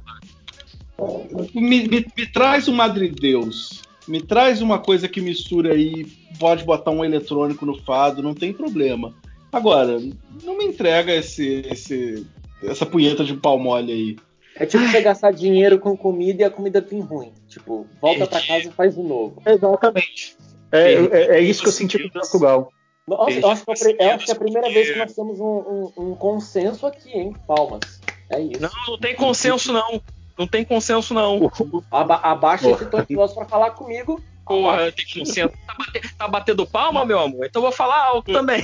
Me, 1.54 1.88
me, 1.88 2.06
me, 2.18 2.26
traz 2.32 2.68
um 2.68 2.74
Madre 2.74 3.10
Deus. 3.10 3.82
Me 4.08 4.22
traz 4.22 4.62
uma 4.62 4.80
coisa 4.80 5.08
que 5.08 5.20
mistura 5.20 5.74
aí, 5.74 6.06
pode 6.40 6.64
botar 6.64 6.92
um 6.92 7.04
eletrônico 7.04 7.66
no 7.66 7.78
fado, 7.82 8.24
não 8.24 8.34
tem 8.34 8.54
problema. 8.54 9.14
Agora, 9.52 10.00
não 10.44 10.58
me 10.58 10.66
entrega 10.66 11.14
esse, 11.14 11.66
esse 11.70 12.26
essa 12.64 12.86
punheta 12.86 13.24
de 13.24 13.36
pau 13.36 13.60
mole 13.60 13.92
aí. 13.92 14.16
É 14.60 14.66
tipo 14.66 14.84
você 14.86 15.02
gastar 15.02 15.32
dinheiro 15.32 15.80
com 15.80 15.96
comida 15.96 16.42
e 16.42 16.46
a 16.46 16.50
comida 16.50 16.82
vir 16.82 17.02
ruim. 17.02 17.32
Tipo, 17.48 17.88
volta 18.02 18.26
para 18.26 18.42
casa 18.42 18.68
e 18.68 18.72
faz 18.72 18.96
de 18.96 19.02
novo. 19.02 19.42
Exatamente. 19.46 20.36
É, 20.72 20.94
é, 20.94 21.38
é 21.38 21.40
isso 21.40 21.62
que 21.62 21.70
eu 21.70 21.74
senti 21.74 22.00
com 22.02 22.10
Portugal. 22.10 22.72
Nossa, 23.08 23.32
eu 23.32 23.50
acho, 23.50 23.64
que 23.64 23.96
é, 24.00 24.14
acho 24.14 24.26
que 24.26 24.32
é 24.32 24.34
a 24.34 24.38
primeira 24.38 24.70
vez 24.70 24.92
que 24.92 24.98
nós 24.98 25.14
temos 25.14 25.40
um, 25.40 25.46
um, 25.46 25.94
um, 25.98 26.16
consenso 26.16 26.86
aqui, 26.86 27.10
hein? 27.10 27.34
Palmas. 27.48 28.02
É 28.30 28.42
isso. 28.42 28.62
Não, 28.62 28.70
não 28.90 28.98
tem 28.98 29.16
consenso, 29.16 29.72
não. 29.72 30.02
Não 30.38 30.46
tem 30.46 30.66
consenso, 30.66 31.14
não. 31.14 31.50
Aba 31.90 32.16
abaixa 32.18 32.70
esse 32.70 32.86
tom 32.86 33.02
de 33.02 33.16
pra 33.16 33.46
falar 33.46 33.72
comigo. 33.72 34.22
Porra, 34.46 34.92
tem 34.92 35.06
consenso. 35.20 35.54
Tá, 35.66 35.76
bate, 35.78 36.16
tá 36.16 36.28
batendo 36.28 36.68
palma, 36.68 37.06
meu 37.06 37.20
amor? 37.20 37.46
Então 37.46 37.62
eu 37.62 37.68
vou 37.68 37.72
falar 37.72 38.02
alto 38.08 38.32
também. 38.32 38.64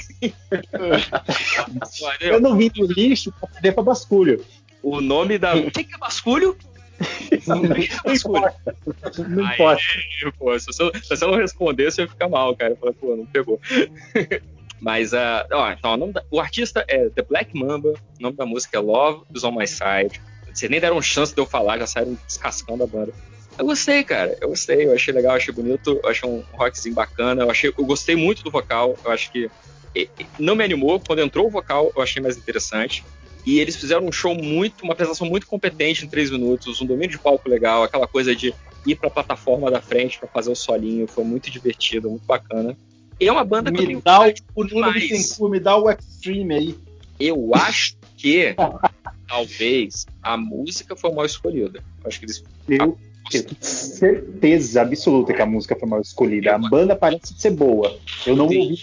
eu 2.20 2.40
não 2.40 2.58
vim 2.58 2.70
do 2.70 2.86
lixo 2.86 3.34
pra 3.40 3.48
poder 3.48 3.72
pra 3.72 3.84
basculho. 3.84 4.46
O 4.84 5.02
nome 5.02 5.38
da. 5.38 5.56
O 5.58 5.72
que 5.72 5.88
é 5.94 5.98
basculho? 5.98 6.56
Não. 7.48 7.64
Não 7.64 9.44
importa. 9.52 9.84
pô, 10.38 10.60
se, 10.60 10.68
você, 10.68 10.92
se 11.02 11.10
você 11.10 11.26
não 11.26 11.36
responder, 11.36 11.92
você 11.92 12.02
vai 12.02 12.10
ficar 12.10 12.30
mal, 12.30 12.56
cara. 12.56 12.76
Fala, 12.76 12.94
pô, 12.94 13.16
não 13.16 13.26
pegou. 13.26 13.60
Mas, 14.80 15.14
uh, 15.14 15.48
ó, 15.52 15.72
então, 15.72 15.94
o, 15.94 16.12
da, 16.12 16.24
o, 16.30 16.42
artista 16.42 16.84
é 16.90 17.08
The 17.10 17.22
Black 17.24 17.58
Mamba, 17.58 17.90
o 17.90 18.22
nome 18.22 18.36
da 18.36 18.46
música 18.46 18.78
é 18.78 18.82
Love 18.82 19.24
is 19.34 19.44
on 19.44 19.54
My 19.54 19.66
Side. 19.66 20.22
Vocês 20.54 20.70
nem 20.70 20.80
deram 20.80 21.02
chance 21.02 21.34
de 21.34 21.40
eu 21.40 21.46
falar, 21.46 21.80
já 21.80 21.88
saíram 21.88 22.18
descascando 22.28 22.84
a 22.84 22.88
banda. 22.88 23.14
Eu 23.58 23.66
gostei, 23.66 24.04
cara. 24.04 24.38
Eu 24.42 24.50
gostei, 24.50 24.86
eu 24.86 24.94
achei 24.94 25.14
legal, 25.14 25.36
achei 25.36 25.54
bonito, 25.54 26.00
eu 26.04 26.10
achei 26.10 26.30
um 26.30 26.44
rockzinho 26.52 26.94
bacana. 26.94 27.44
Eu, 27.44 27.52
achei, 27.52 27.74
eu 27.76 27.86
gostei 27.86 28.16
muito 28.16 28.44
do 28.44 28.52
vocal. 28.52 28.98
Eu 29.06 29.12
acho 29.12 29.32
que 29.32 29.50
não 30.40 30.56
me 30.56 30.64
animou. 30.64 31.00
Quando 31.00 31.20
entrou 31.20 31.48
o 31.48 31.52
vocal, 31.52 31.92
eu 31.96 32.02
achei 32.02 32.22
mais 32.22 32.36
interessante. 32.36 33.04
E 33.46 33.60
eles 33.60 33.76
fizeram 33.76 34.06
um 34.06 34.12
show 34.12 34.34
muito, 34.36 34.84
uma 34.84 34.94
apresentação 34.94 35.28
muito 35.28 35.46
competente 35.48 36.06
em 36.06 36.10
três 36.10 36.32
minutos, 36.32 36.82
um 36.82 36.86
domínio 36.86 37.10
de 37.10 37.20
palco 37.20 37.50
legal, 37.50 37.84
aquela 37.84 38.08
coisa 38.08 38.36
de 38.36 38.54
ir 38.86 38.96
para 38.96 39.08
a 39.08 39.12
plataforma 39.12 39.70
da 39.70 39.82
frente 39.82 40.18
para 40.18 40.28
fazer 40.28 40.52
o 40.52 40.56
solinho, 40.56 41.08
foi 41.08 41.24
muito 41.24 41.52
divertido, 41.52 42.10
muito 42.10 42.26
bacana. 42.26 42.76
E 43.20 43.28
é 43.28 43.32
uma 43.32 43.44
banda 43.44 43.72
me 43.72 43.86
que 43.86 44.02
dá 44.02 44.28
o, 44.28 44.34
o 44.56 44.64
número 44.64 45.00
de 45.00 45.50
me 45.50 45.60
dá 45.60 45.78
o 45.78 45.90
Extreme 45.90 46.56
aí. 46.56 46.76
Eu 47.20 47.52
acho 47.54 47.96
que 48.18 48.56
talvez 49.28 50.06
a 50.22 50.38
música 50.38 50.96
foi 50.96 51.12
mal 51.12 51.26
escolhida. 51.26 51.84
Acho 52.06 52.20
que 52.20 52.26
eles 52.26 52.44
eu, 52.68 52.98
eu 53.32 53.44
tenho 53.44 53.58
certeza 53.62 54.82
absoluta 54.82 55.34
que 55.34 55.42
a 55.42 55.46
música 55.46 55.76
foi 55.78 55.88
mal 55.88 56.02
escolhida. 56.02 56.56
A 56.56 56.58
banda 56.58 56.96
parece 56.96 57.34
ser 57.38 57.52
boa. 57.52 57.98
Eu 58.26 58.36
não 58.36 58.46
ouvi, 58.46 58.78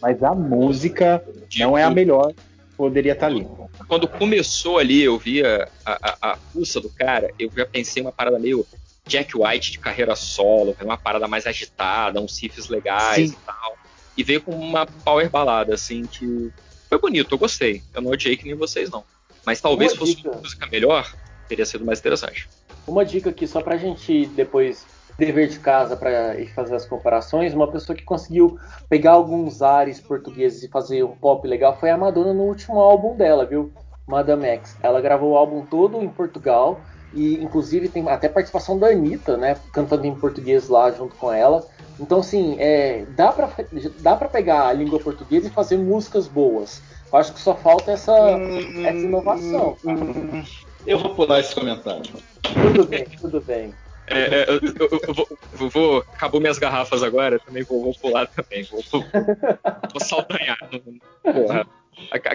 mas 0.00 0.22
a 0.22 0.34
música 0.34 1.24
não 1.58 1.76
é 1.76 1.82
a 1.82 1.90
melhor 1.90 2.32
poderia 2.76 3.12
estar 3.12 3.28
tá 3.28 3.32
ali. 3.32 3.46
Quando 3.88 4.06
começou 4.06 4.78
ali, 4.78 5.02
eu 5.02 5.18
via 5.18 5.68
a, 5.84 5.92
a, 5.92 6.32
a 6.32 6.36
pulsa 6.36 6.80
do 6.80 6.90
cara, 6.90 7.30
eu 7.38 7.50
já 7.56 7.66
pensei 7.66 8.02
uma 8.02 8.12
parada 8.12 8.38
meio 8.38 8.66
Jack 9.06 9.36
White 9.36 9.72
de 9.72 9.78
carreira 9.78 10.16
solo, 10.16 10.76
uma 10.82 10.96
parada 10.96 11.28
mais 11.28 11.46
agitada, 11.46 12.20
uns 12.20 12.38
riffs 12.40 12.68
legais 12.68 13.30
Sim. 13.30 13.36
e 13.36 13.46
tal. 13.46 13.76
E 14.16 14.22
veio 14.22 14.40
com 14.40 14.52
uma 14.52 14.86
power 14.86 15.28
balada, 15.28 15.74
assim, 15.74 16.02
que 16.06 16.50
foi 16.88 16.98
bonito, 16.98 17.34
eu 17.34 17.38
gostei. 17.38 17.82
Eu 17.92 18.02
não 18.02 18.10
odiei 18.10 18.36
que 18.36 18.44
nem 18.44 18.54
vocês, 18.54 18.90
não. 18.90 19.04
Mas 19.44 19.60
talvez 19.60 19.92
uma 19.92 19.98
fosse 19.98 20.16
dica. 20.16 20.30
uma 20.30 20.40
música 20.40 20.66
melhor, 20.66 21.12
teria 21.48 21.66
sido 21.66 21.84
mais 21.84 21.98
interessante. 21.98 22.48
Uma 22.86 23.04
dica 23.04 23.30
aqui, 23.30 23.46
só 23.46 23.60
pra 23.60 23.76
gente 23.76 24.26
depois 24.26 24.86
dever 25.18 25.48
de 25.48 25.58
casa 25.58 25.96
para 25.96 26.34
fazer 26.54 26.74
as 26.74 26.86
comparações, 26.86 27.54
uma 27.54 27.70
pessoa 27.70 27.96
que 27.96 28.04
conseguiu 28.04 28.58
pegar 28.88 29.12
alguns 29.12 29.62
ares 29.62 30.00
portugueses 30.00 30.62
e 30.62 30.68
fazer 30.68 31.04
um 31.04 31.16
pop 31.16 31.46
legal 31.46 31.76
foi 31.78 31.90
a 31.90 31.96
Madonna 31.96 32.32
no 32.32 32.42
último 32.42 32.78
álbum 32.80 33.16
dela, 33.16 33.44
viu? 33.44 33.72
Madame 34.06 34.46
X. 34.46 34.76
Ela 34.82 35.00
gravou 35.00 35.32
o 35.32 35.36
álbum 35.36 35.64
todo 35.64 36.02
em 36.02 36.08
Portugal 36.08 36.80
e 37.12 37.34
inclusive 37.42 37.88
tem 37.88 38.06
até 38.08 38.28
participação 38.28 38.78
da 38.78 38.88
Anitta, 38.88 39.36
né, 39.36 39.56
cantando 39.72 40.06
em 40.06 40.14
português 40.14 40.68
lá 40.68 40.90
junto 40.90 41.14
com 41.14 41.32
ela. 41.32 41.64
Então 41.98 42.18
assim, 42.18 42.56
é, 42.58 43.06
dá 43.10 43.32
para 43.32 43.48
dá 44.00 44.16
para 44.16 44.28
pegar 44.28 44.66
a 44.66 44.72
língua 44.72 44.98
portuguesa 44.98 45.46
e 45.46 45.50
fazer 45.50 45.78
músicas 45.78 46.26
boas. 46.26 46.82
Eu 47.12 47.18
acho 47.18 47.32
que 47.32 47.40
só 47.40 47.54
falta 47.54 47.92
essa, 47.92 48.12
essa 48.12 48.98
inovação. 48.98 49.76
Eu 50.84 50.98
vou 50.98 51.14
pular 51.14 51.40
esse 51.40 51.54
comentário. 51.54 52.02
Tudo 52.42 52.84
bem, 52.84 53.06
tudo 53.20 53.40
bem. 53.40 53.72
É, 54.06 54.20
é, 54.20 54.46
eu, 54.48 54.60
eu, 54.60 55.00
eu, 55.08 55.14
vou, 55.14 55.28
eu, 55.60 55.68
vou, 55.70 55.98
Acabou 56.12 56.40
minhas 56.40 56.58
garrafas 56.58 57.02
agora, 57.02 57.38
também 57.38 57.62
vou, 57.62 57.82
vou 57.82 57.94
pular 57.94 58.26
também. 58.26 58.62
Vou, 58.64 58.82
vou, 58.90 59.04
vou 59.92 60.00
saltanhar. 60.00 60.58
Porra. 61.22 61.66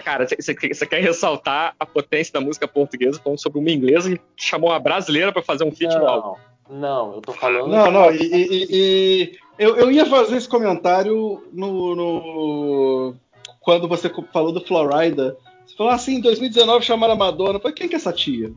Cara, 0.02 0.26
você 0.26 0.86
quer 0.86 1.02
ressaltar 1.02 1.74
a 1.78 1.84
potência 1.84 2.32
da 2.32 2.40
música 2.40 2.66
portuguesa 2.66 3.20
falando 3.22 3.40
sobre 3.40 3.58
uma 3.58 3.70
inglesa 3.70 4.10
que 4.10 4.20
chamou 4.36 4.70
uma 4.70 4.80
brasileira 4.80 5.32
para 5.32 5.42
fazer 5.42 5.64
um 5.64 5.72
feat 5.72 5.94
no 5.96 6.06
álbum. 6.06 6.40
Não, 6.70 7.14
eu 7.14 7.20
tô 7.20 7.32
falando. 7.32 7.68
Não, 7.68 7.90
não, 7.90 8.10
e, 8.12 8.22
e, 8.22 8.66
e 8.70 9.38
eu, 9.58 9.76
eu, 9.76 9.90
ia 9.90 10.06
fazer 10.06 10.36
esse 10.36 10.48
comentário 10.48 11.44
no, 11.52 11.94
no, 11.94 13.14
quando 13.60 13.88
você 13.88 14.10
falou 14.32 14.52
do 14.52 14.64
Florida 14.64 15.36
falou 15.80 15.94
assim, 15.94 16.16
em 16.16 16.20
2019 16.20 16.84
chamaram 16.84 17.14
a 17.14 17.16
Madonna. 17.16 17.58
Falei, 17.58 17.74
quem 17.74 17.88
que 17.88 17.94
é 17.94 17.96
essa 17.96 18.12
tia? 18.12 18.52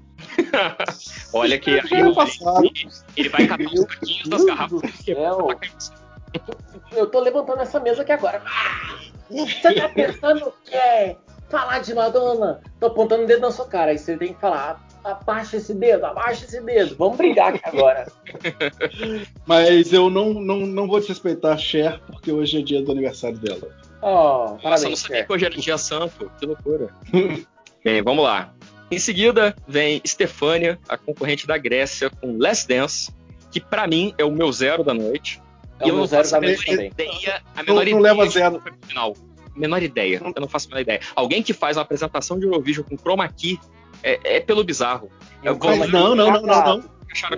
Olha 1.32 1.58
que 1.58 1.70
aí 1.70 1.78
ele, 1.78 2.14
ele 3.16 3.30
vai 3.30 3.48
catar 3.48 3.64
os 3.64 3.86
caquinhos 3.86 4.28
das 4.28 4.44
garrafas. 4.44 4.82
Eu 6.92 7.08
tô 7.08 7.22
levantando 7.22 7.62
essa 7.62 7.80
mesa 7.80 8.02
aqui 8.02 8.12
agora. 8.12 8.44
Você 9.30 9.74
tá 9.74 9.88
pensando 9.88 10.52
que 10.66 10.76
é 10.76 11.16
falar 11.50 11.80
de 11.80 11.94
Madonna? 11.94 12.60
Tô 12.78 12.88
apontando 12.88 13.24
o 13.24 13.26
dedo 13.26 13.40
na 13.40 13.52
sua 13.52 13.68
cara. 13.68 13.92
Aí 13.92 13.98
você 13.98 14.18
tem 14.18 14.34
que 14.34 14.42
falar, 14.42 14.86
abaixa 15.02 15.56
esse 15.56 15.74
dedo, 15.74 16.06
abaixa 16.06 16.44
esse 16.44 16.60
dedo. 16.60 16.98
Vamos 16.98 17.16
brigar 17.16 17.56
aqui 17.56 17.62
agora. 17.64 18.06
Mas 19.48 19.94
eu 19.94 20.10
não, 20.10 20.34
não, 20.34 20.58
não 20.66 20.88
vou 20.90 21.00
desrespeitar 21.00 21.54
a 21.54 21.58
Cher, 21.58 22.02
porque 22.06 22.34
hoje 22.34 22.60
é 22.60 22.62
dia 22.62 22.82
do 22.82 22.92
aniversário 22.92 23.38
dela. 23.38 23.83
Oh, 24.06 24.58
Nossa, 24.62 24.86
eu 24.86 24.90
não 24.90 24.98
sabia 24.98 25.24
que 25.24 25.32
hoje 25.32 25.46
era 25.46 25.56
dia 25.56 25.78
santo. 25.78 26.30
Que 26.38 26.46
loucura. 26.46 26.90
Bem, 27.84 28.02
vamos 28.02 28.26
lá. 28.26 28.54
Em 28.92 29.00
seguida, 29.00 29.56
vem 29.66 30.02
Stefania, 30.06 30.78
a 30.90 30.98
concorrente 30.98 31.48
da 31.48 31.58
Grécia, 31.58 32.10
com 32.10 32.38
Last 32.38 32.68
Dance, 32.68 33.12
que 33.50 33.62
para 33.62 33.88
mim 33.88 34.14
é 34.18 34.26
o 34.26 34.32
meu 34.32 34.52
zero 34.52 34.84
da 34.84 34.94
noite. 34.94 35.42
É 35.80 35.86
e 35.86 35.90
eu 35.90 35.96
não 35.96 36.08
faço 36.08 36.36
a 36.36 36.42
menor 36.42 36.62
ideia. 36.68 37.42
A 37.56 37.64
menor 37.64 37.76
não, 37.76 37.82
ideia 37.82 38.00
leva 38.00 38.30
zero. 38.30 38.62
Final. 38.82 39.16
Menor 39.56 39.82
ideia. 39.82 40.22
Eu 40.36 40.42
não 40.42 40.50
faço 40.50 40.68
a 40.68 40.70
menor 40.70 40.82
ideia. 40.82 41.00
Alguém 41.16 41.42
que 41.42 41.54
faz 41.54 41.78
uma 41.78 41.84
apresentação 41.84 42.38
de 42.38 42.46
Eurovision 42.46 42.86
com 42.86 42.98
chroma 42.98 43.28
key 43.30 43.58
é, 44.04 44.38
é 44.38 44.40
pelo 44.42 44.66
bizarro. 44.66 45.10
É 45.42 45.50
Mas 45.50 45.92
não, 45.92 46.14
não, 46.14 46.30
não, 46.30 46.42
não, 46.42 46.66
não. 46.66 46.84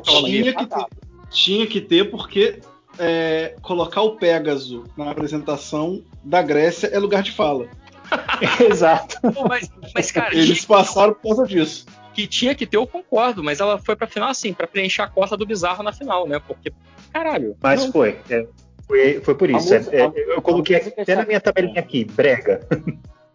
Tinha 0.02 0.54
que 0.54 0.66
ter, 0.66 0.86
tinha 1.30 1.68
que 1.68 1.82
ter 1.82 2.10
porque 2.10 2.60
é, 3.00 3.56
colocar 3.62 4.02
o 4.02 4.16
Pégaso 4.18 4.84
na 4.98 5.12
apresentação 5.12 6.04
da 6.24 6.42
Grécia 6.42 6.88
é 6.88 7.00
lugar 7.00 7.24
de 7.24 7.32
fala. 7.32 7.68
Exato. 8.70 9.18
mas, 9.48 9.70
mas, 9.94 10.12
cara, 10.12 10.36
eles 10.36 10.64
passaram 10.66 11.14
por 11.14 11.36
causa 11.36 11.46
disso. 11.46 11.86
Que 12.14 12.28
tinha 12.28 12.56
que 12.56 12.66
ter, 12.66 12.78
eu 12.78 12.88
concordo, 12.88 13.44
mas 13.44 13.60
ela 13.60 13.78
foi 13.78 13.96
pra 13.96 14.08
final 14.08 14.30
assim, 14.30 14.54
para 14.54 14.68
preencher 14.68 15.02
a 15.02 15.08
cota 15.08 15.36
do 15.36 15.46
bizarro 15.46 15.84
na 15.84 15.92
final, 15.92 16.28
né? 16.28 16.40
Porque, 16.40 16.72
caralho. 17.12 17.58
Mas 17.62 17.84
não... 17.86 17.92
foi. 17.92 18.20
É, 18.30 18.48
foi. 18.88 19.20
Foi 19.22 19.36
por 19.36 19.50
isso. 19.50 19.74
Música, 19.74 19.96
é, 19.96 20.12
eu 20.16 20.42
coloquei 20.42 20.78
até 20.78 21.16
na 21.16 21.26
minha 21.26 21.42
tabelinha 21.42 21.80
aqui, 21.80 22.06
brega. 22.06 22.66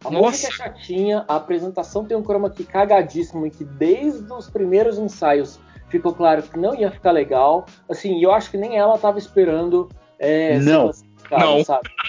A 0.03 0.11
Nossa. 0.11 0.27
música 0.27 0.49
é 0.49 0.51
chatinha, 0.51 1.25
a 1.29 1.37
apresentação 1.37 2.07
tem 2.07 2.17
um 2.17 2.23
chroma 2.23 2.49
key 2.49 2.65
cagadíssimo 2.65 3.47
e 3.47 3.51
que 3.51 3.65
desde 3.65 4.33
os 4.33 4.49
primeiros 4.49 4.99
ensaios 4.99 5.61
ficou 5.91 6.15
claro 6.15 6.43
que 6.43 6.59
não 6.59 6.75
ia 6.75 6.91
ficar 6.91 7.13
legal. 7.13 7.67
Assim, 7.89 8.23
eu 8.23 8.33
acho 8.33 8.51
que 8.51 8.57
nem 8.57 8.79
ela 8.79 8.95
estava 8.95 9.19
esperando. 9.19 9.89
É, 10.19 10.59
não. 10.59 10.91
não. 11.31 11.65
Sabe? 11.65 11.91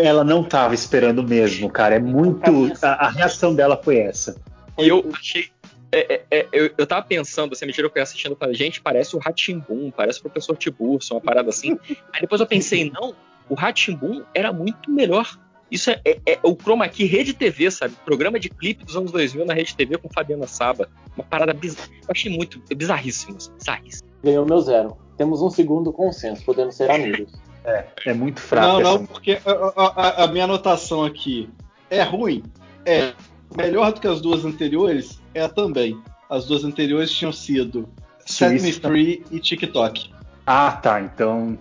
Ela 0.00 0.22
não 0.22 0.42
estava 0.42 0.74
esperando 0.74 1.24
mesmo, 1.24 1.68
cara. 1.68 1.96
É 1.96 1.98
muito. 1.98 2.70
A, 2.82 3.06
a 3.06 3.08
reação 3.08 3.52
dela 3.52 3.76
foi 3.76 3.98
essa. 3.98 4.40
Eu 4.78 5.10
achei 5.12 5.50
é, 5.92 6.14
é, 6.14 6.24
é, 6.30 6.48
eu, 6.50 6.70
eu 6.78 6.86
tava 6.86 7.02
pensando, 7.02 7.52
assim, 7.52 7.66
me 7.66 7.72
tirou 7.72 7.90
que 7.90 7.98
eu 7.98 8.02
assistindo 8.02 8.34
falei, 8.34 8.54
gente, 8.54 8.80
parece 8.80 9.14
o 9.14 9.18
Ratimbum, 9.18 9.90
parece 9.90 10.20
o 10.20 10.22
professor 10.22 10.56
Tiburcio, 10.56 11.14
uma 11.14 11.20
parada 11.20 11.50
assim. 11.50 11.78
Aí 12.14 12.22
depois 12.22 12.40
eu 12.40 12.46
pensei, 12.46 12.90
não, 12.90 13.14
o 13.46 13.54
Ratimbum 13.54 14.24
era 14.34 14.50
muito 14.50 14.90
melhor. 14.90 15.38
Isso 15.72 15.90
é, 15.90 15.98
é, 16.04 16.18
é, 16.26 16.38
o 16.42 16.54
Chroma 16.54 16.86
Key 16.86 17.06
Rede 17.06 17.32
TV, 17.32 17.70
sabe? 17.70 17.94
Programa 18.04 18.38
de 18.38 18.50
clipe 18.50 18.84
dos 18.84 18.94
anos 18.94 19.10
2000 19.10 19.46
na 19.46 19.54
Rede 19.54 19.74
TV 19.74 19.96
com 19.96 20.06
Fabiana 20.10 20.46
Saba. 20.46 20.86
Uma 21.16 21.24
parada 21.24 21.54
bizarra. 21.54 21.88
Eu 22.02 22.08
achei 22.10 22.30
muito 22.30 22.62
bizarríssimo. 22.76 23.38
Assim, 23.38 23.50
bizarríssimo. 23.58 24.08
Ganhou 24.22 24.44
meu 24.44 24.60
zero. 24.60 24.98
Temos 25.16 25.40
um 25.40 25.48
segundo 25.48 25.90
consenso, 25.90 26.44
podemos 26.44 26.76
ser 26.76 26.90
amigos. 26.90 27.32
É, 27.64 27.86
é 28.06 28.12
muito 28.12 28.40
fraco. 28.40 28.66
Não, 28.66 28.80
não, 28.80 29.06
porque 29.06 29.38
a, 29.46 29.72
a, 29.76 30.24
a, 30.24 30.26
minha 30.26 30.42
anotação 30.46 31.04
aqui 31.04 31.48
é 31.88 32.02
ruim. 32.02 32.42
É 32.84 33.12
melhor 33.56 33.92
do 33.92 34.00
que 34.00 34.08
as 34.08 34.20
duas 34.20 34.44
anteriores? 34.44 35.22
É 35.32 35.46
também. 35.46 35.96
As 36.28 36.44
duas 36.44 36.64
anteriores 36.64 37.12
tinham 37.12 37.32
sido 37.32 37.88
Set 38.26 38.60
Me 38.60 38.72
Free 38.72 39.24
e 39.30 39.38
TikTok. 39.38 40.12
Ah, 40.44 40.72
tá. 40.72 41.00
Então. 41.00 41.56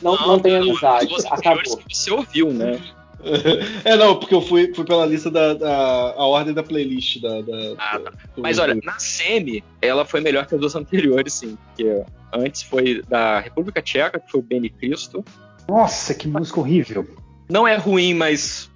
não, 0.00 0.16
não, 0.16 0.28
não 0.28 0.38
tem 0.40 0.56
amizade. 0.56 1.14
Acabou. 1.30 1.76
Que 1.76 1.94
você 1.94 2.10
ouviu, 2.10 2.50
né? 2.50 2.80
É, 3.84 3.96
não, 3.96 4.16
porque 4.18 4.34
eu 4.34 4.40
fui, 4.40 4.72
fui 4.74 4.84
pela 4.84 5.06
lista 5.06 5.30
da, 5.30 5.54
da 5.54 6.14
a 6.16 6.26
ordem 6.26 6.54
da 6.54 6.62
playlist 6.62 7.20
da. 7.20 7.40
da 7.42 7.74
ah, 7.78 7.98
tá. 7.98 8.12
Mas 8.36 8.58
olha, 8.58 8.78
na 8.82 8.98
semi, 8.98 9.62
ela 9.80 10.04
foi 10.04 10.20
melhor 10.20 10.46
que 10.46 10.54
as 10.54 10.60
duas 10.60 10.74
anteriores, 10.76 11.32
sim. 11.32 11.56
Porque 11.66 12.02
antes 12.32 12.62
foi 12.62 13.02
da 13.08 13.40
República 13.40 13.82
Tcheca, 13.82 14.18
que 14.18 14.30
foi 14.30 14.40
o 14.40 14.42
Beni 14.42 14.70
Cristo. 14.70 15.24
Nossa, 15.68 16.14
que 16.14 16.28
música 16.28 16.60
horrível. 16.60 17.06
Não 17.48 17.66
é 17.66 17.76
ruim, 17.76 18.14
mas. 18.14 18.70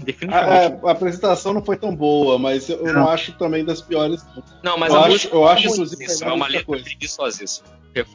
Definitivamente. 0.00 0.80
A, 0.84 0.88
a, 0.88 0.92
apresentação 0.92 1.52
não 1.52 1.64
foi 1.64 1.76
tão 1.76 1.94
boa, 1.94 2.38
mas 2.38 2.68
eu 2.68 2.82
não, 2.84 2.92
não 2.94 3.08
acho 3.08 3.32
também 3.32 3.64
das 3.64 3.80
piores. 3.80 4.24
Não, 4.62 4.76
mas 4.76 4.92
eu 4.92 4.98
a 4.98 5.02
acho, 5.02 5.10
música 5.10 5.36
eu 5.36 5.46
acho, 5.46 5.68
inclusive, 5.68 6.06
é 6.22 6.32
uma 6.32 6.48
letra 6.48 6.76
preguiçosíssima. 6.78 7.68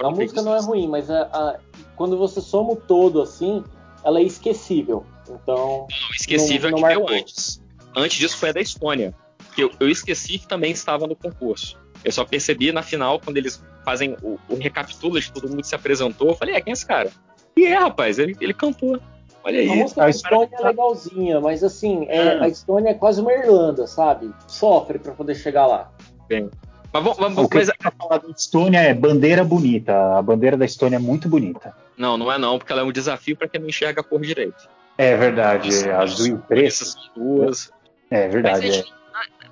A 0.03 0.10
música 0.10 0.42
não 0.42 0.56
é 0.56 0.60
ruim, 0.60 0.88
mas 0.88 1.10
a, 1.10 1.22
a, 1.22 1.56
quando 1.96 2.17
você 2.17 2.42
soma 2.42 2.74
o 2.74 2.76
todo 2.76 3.22
assim, 3.22 3.64
ela 4.03 4.19
é 4.19 4.24
esquecível. 4.24 5.06
Então. 5.30 5.88
Não, 5.90 6.16
esquecível 6.16 6.72
não, 6.72 6.80
não 6.80 6.88
é 6.88 6.94
que 6.94 7.00
deu 7.00 7.10
antes. 7.10 7.62
Antes 7.96 8.18
disso 8.18 8.38
foi 8.38 8.50
a 8.50 8.54
da 8.54 8.62
Estônia. 8.62 9.14
Que 9.56 9.64
eu, 9.64 9.72
eu, 9.80 9.90
esqueci 9.90 10.38
que 10.38 10.48
também 10.48 10.72
estava 10.72 11.08
no 11.08 11.16
concurso. 11.16 11.78
Eu 12.04 12.12
só 12.12 12.24
percebi 12.24 12.72
na 12.72 12.84
final, 12.84 13.20
quando 13.20 13.38
eles 13.38 13.64
fazem 13.84 14.16
o, 14.22 14.38
o 14.48 14.56
recapitula 14.56 15.20
de 15.20 15.32
todo 15.32 15.50
mundo 15.50 15.62
que 15.62 15.68
se 15.68 15.76
apresentou. 15.76 16.30
Eu 16.30 16.36
falei, 16.36 16.56
é, 16.56 16.62
quem 16.62 16.72
é 16.72 16.74
esse 16.74 16.86
cara? 16.86 17.12
E 17.56 17.66
é, 17.66 17.76
rapaz, 17.76 18.20
ele, 18.20 18.38
ele 18.40 18.54
cantou. 18.54 19.00
Olha 19.44 19.60
aí. 19.60 19.70
A 19.70 19.76
música 19.76 20.02
da 20.02 20.10
Estônia 20.10 20.50
é 20.52 20.62
legalzinha, 20.62 21.42
mas 21.42 21.64
assim, 21.64 22.06
é, 22.10 22.18
é. 22.18 22.44
a 22.44 22.48
Estônia 22.48 22.90
é 22.90 22.94
quase 22.94 23.22
uma 23.22 23.34
Irlanda, 23.34 23.88
sabe? 23.88 24.32
Sofre 24.46 25.00
para 25.00 25.14
poder 25.14 25.36
chegar 25.36 25.66
lá. 25.66 25.92
Bem. 26.28 26.50
Mas 26.94 27.04
vamos, 27.04 27.18
vamos, 27.18 27.44
o 27.46 27.50
que 27.50 27.58
mas... 27.58 27.70
falar 27.98 28.18
da 28.20 28.30
Estônia 28.30 28.80
é 28.80 28.94
bandeira 28.94 29.44
bonita. 29.44 30.18
A 30.18 30.22
bandeira 30.22 30.58
da 30.58 30.66
Estônia 30.66 30.98
é 30.98 31.00
muito 31.00 31.28
bonita. 31.28 31.74
Não, 31.98 32.18
não 32.18 32.32
é 32.32 32.38
não, 32.38 32.58
porque 32.58 32.72
ela 32.72 32.82
é 32.82 32.84
um 32.84 32.92
desafio 32.92 33.36
para 33.36 33.48
quem 33.48 33.60
não 33.60 33.68
enxerga 33.68 34.02
a 34.02 34.04
cor 34.04 34.22
direito. 34.22 34.70
É 34.97 35.15
verdade, 35.15 35.67
Nossa, 35.67 35.88
é 35.88 35.94
azul 35.94 36.28
e 36.28 36.38
preto. 36.38 36.67
Essas 36.67 36.96
duas. 37.15 37.72
É 38.10 38.28
verdade. 38.28 38.67
Mas, 38.67 38.78
é. 38.78 38.83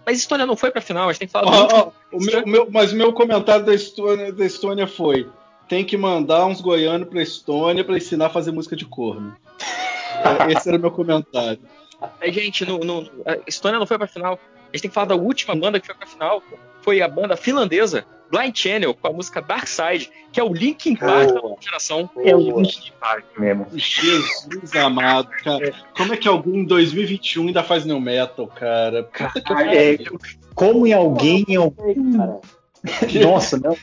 mas 0.06 0.18
Estônia 0.18 0.46
não 0.46 0.58
foi 0.58 0.72
pra 0.72 0.82
final, 0.82 1.08
a 1.08 1.12
gente 1.12 1.20
tem 1.20 1.28
que 1.28 1.32
falar. 1.32 1.52
Oh, 1.52 1.92
oh, 2.12 2.18
o 2.18 2.20
meu, 2.20 2.48
meu, 2.48 2.72
mas 2.72 2.92
o 2.92 2.96
meu 2.96 3.14
comentário 3.14 3.66
da 3.66 3.74
Estônia, 3.74 4.34
da 4.34 4.46
Estônia 4.46 4.88
foi: 4.88 5.30
tem 5.68 5.86
que 5.86 5.98
mandar 5.98 6.46
uns 6.46 6.62
goianos 6.62 7.08
pra 7.08 7.22
Estônia 7.22 7.84
para 7.84 7.98
ensinar 7.98 8.28
a 8.28 8.30
fazer 8.30 8.52
música 8.52 8.76
de 8.76 8.86
corno. 8.86 9.36
Esse 10.50 10.70
era 10.70 10.78
o 10.78 10.82
meu 10.82 10.92
comentário. 10.92 11.60
É, 12.20 12.32
gente, 12.32 12.66
no, 12.66 12.80
no, 12.80 13.10
a 13.26 13.38
Estônia 13.48 13.80
não 13.80 13.88
foi 13.88 13.98
pra 13.98 14.08
final. 14.08 14.34
A 14.34 14.76
gente 14.76 14.82
tem 14.82 14.90
que 14.90 14.96
falar 14.96 15.08
da 15.08 15.16
última 15.16 15.56
banda 15.56 15.80
que 15.80 15.86
foi 15.86 15.96
pra 15.96 16.08
final. 16.08 16.42
Foi 16.82 17.02
a 17.02 17.08
banda 17.08 17.38
finlandesa, 17.38 18.06
Blind 18.32 18.56
Channel 18.56 18.94
com 18.94 19.08
a 19.08 19.14
música 19.14 19.42
Dark 19.42 19.68
Side, 19.68 20.10
que 20.32 20.40
é 20.40 20.44
o 20.44 20.54
Linkin 20.54 20.96
Park 20.96 21.32
da 21.32 21.42
geração. 21.60 22.10
É 22.18 22.36
o 22.36 22.60
Linkin 22.60 22.92
Park 23.00 23.26
mesmo. 23.38 23.68
Jesus 23.74 24.76
amado, 24.76 25.30
cara. 25.44 25.74
Como 25.96 26.14
é 26.14 26.18
que 26.18 26.28
alguém 26.28 26.62
em 26.62 26.66
2021 26.66 27.48
ainda 27.48 27.64
faz 27.64 27.86
new 27.86 28.00
metal, 28.00 28.48
cara? 28.48 29.04
cara 29.04 29.76
é, 29.76 29.98
como 30.54 30.86
em 30.88 30.94
alguém 30.94 31.46
em 31.48 31.56
algum... 31.56 32.40
Nossa, 33.24 33.58
não. 33.58 33.74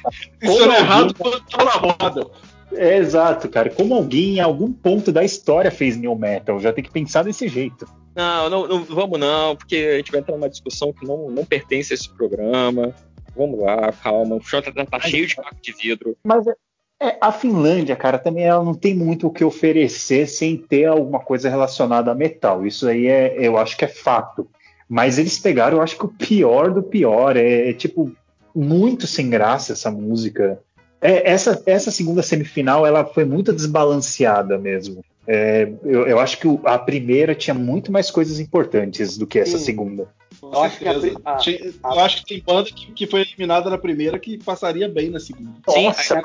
Isso 0.41 0.71
é 0.71 0.79
errado 0.79 1.15
quando 1.15 1.41
tá 1.41 1.65
na 1.65 1.73
roda. 1.73 2.31
É, 2.75 2.97
exato, 2.97 3.49
cara. 3.49 3.71
Como 3.71 3.95
alguém 3.95 4.37
em 4.37 4.41
algum 4.41 4.73
ponto 4.73 5.13
da 5.13 5.25
história 5.25 5.71
fez 5.71 5.97
new 5.97 6.15
metal, 6.15 6.59
já 6.59 6.73
tem 6.73 6.83
que 6.83 6.91
pensar 6.91 7.23
desse 7.23 7.49
jeito. 7.49 7.87
Não, 8.15 8.51
não, 8.51 8.69
não 8.69 8.85
vamos 8.85 9.19
não, 9.19 9.57
porque 9.57 9.77
a 9.77 9.97
gente 9.97 10.11
vai 10.11 10.21
entrar 10.21 10.35
numa 10.35 10.49
discussão 10.49 10.93
que 10.93 11.07
não, 11.07 11.31
não 11.31 11.45
pertence 11.45 11.93
a 11.93 11.95
esse 11.95 12.09
programa. 12.09 12.95
Vamos 13.37 13.61
lá, 13.61 13.93
calma. 13.93 14.37
O 14.37 14.41
tá, 14.41 14.85
tá 14.85 15.01
cheio 15.01 15.27
de 15.27 15.37
caco 15.37 15.57
de 15.61 15.73
vidro. 15.73 16.17
Mas 16.25 16.47
é, 16.47 16.55
é, 17.01 17.17
a 17.21 17.33
Finlândia, 17.33 17.97
cara, 17.97 18.19
também 18.19 18.45
ela 18.45 18.63
não 18.63 18.75
tem 18.75 18.95
muito 18.95 19.27
o 19.27 19.31
que 19.31 19.45
oferecer 19.45 20.29
sem 20.29 20.57
ter 20.57 20.85
alguma 20.85 21.19
coisa 21.19 21.49
relacionada 21.49 22.13
a 22.13 22.15
metal. 22.15 22.67
Isso 22.67 22.87
aí 22.87 23.07
é, 23.07 23.35
eu 23.39 23.59
acho 23.59 23.77
que 23.77 23.85
é 23.85 23.89
fato. 23.89 24.49
Mas 24.89 25.19
eles 25.19 25.39
pegaram, 25.39 25.79
eu 25.79 25.83
acho 25.83 25.97
que 25.97 26.05
o 26.05 26.09
pior 26.09 26.71
do 26.71 26.83
pior. 26.83 27.37
É, 27.37 27.71
é 27.71 27.73
tipo, 27.73 28.13
muito 28.55 29.07
sem 29.07 29.29
graça 29.29 29.73
essa 29.73 29.91
música. 29.91 30.61
É, 31.01 31.29
essa, 31.29 31.61
essa 31.67 31.91
segunda 31.91 32.23
semifinal 32.23 32.87
ela 32.87 33.05
foi 33.05 33.25
muito 33.25 33.53
desbalanceada 33.53 34.57
mesmo. 34.57 35.05
É, 35.27 35.73
eu, 35.85 36.07
eu, 36.07 36.19
acho 36.21 36.39
que 36.39 36.49
a 36.65 36.79
primeira 36.79 37.35
tinha 37.35 37.55
muito 37.55 37.91
mais 37.91 38.11
coisas 38.11 38.41
importantes 38.41 39.17
do 39.17 39.27
que 39.27 39.39
essa 39.39 39.59
Sim. 39.59 39.65
segunda. 39.65 40.09
Eu 40.43 40.61
acho, 40.61 40.79
que 40.79 40.89
a, 40.89 40.93
a, 41.25 41.37
a, 41.37 41.95
eu 41.95 42.01
acho 42.01 42.17
que 42.19 42.27
tem 42.27 42.43
banda 42.43 42.69
que, 42.69 42.93
que, 42.93 43.07
foi 43.07 43.21
eliminada 43.21 43.71
na 43.71 43.79
primeira 43.79 44.19
que 44.19 44.43
passaria 44.43 44.89
bem 44.89 45.09
na 45.09 45.21
segunda. 45.21 45.53
Sim, 45.69 45.85
Nossa, 45.85 46.21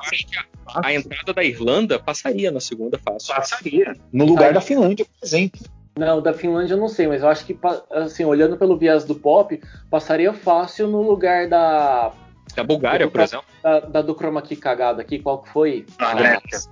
a, 0.65 0.87
a, 0.87 0.93
entrada 0.93 1.33
da 1.33 1.43
Irlanda 1.43 1.99
passaria 1.99 2.49
na 2.49 2.59
segunda 2.59 2.97
fácil. 2.97 3.35
Passaria. 3.35 3.95
No 4.11 4.25
lugar 4.25 4.47
Aí, 4.47 4.53
da 4.55 4.61
Finlândia, 4.61 5.05
por 5.05 5.23
exemplo. 5.23 5.61
Não, 5.95 6.19
da 6.19 6.33
Finlândia 6.33 6.73
eu 6.73 6.79
não 6.79 6.87
sei, 6.87 7.07
mas 7.07 7.21
eu 7.21 7.29
acho 7.29 7.45
que, 7.45 7.55
assim, 7.91 8.25
olhando 8.25 8.57
pelo 8.57 8.75
viés 8.75 9.05
do 9.05 9.13
pop, 9.13 9.61
passaria 9.89 10.33
fácil 10.33 10.87
no 10.87 11.01
lugar 11.03 11.47
da. 11.47 12.11
Da 12.55 12.63
Bulgária, 12.63 13.05
do, 13.05 13.11
por 13.11 13.21
exemplo. 13.21 13.45
Da, 13.61 13.79
da, 13.81 14.01
do 14.01 14.15
chroma 14.15 14.41
key 14.41 14.55
cagado 14.55 14.99
aqui, 14.99 15.19
qual 15.19 15.43
que 15.43 15.49
foi? 15.49 15.85
Da 15.99 16.15
Grécia. 16.15 16.71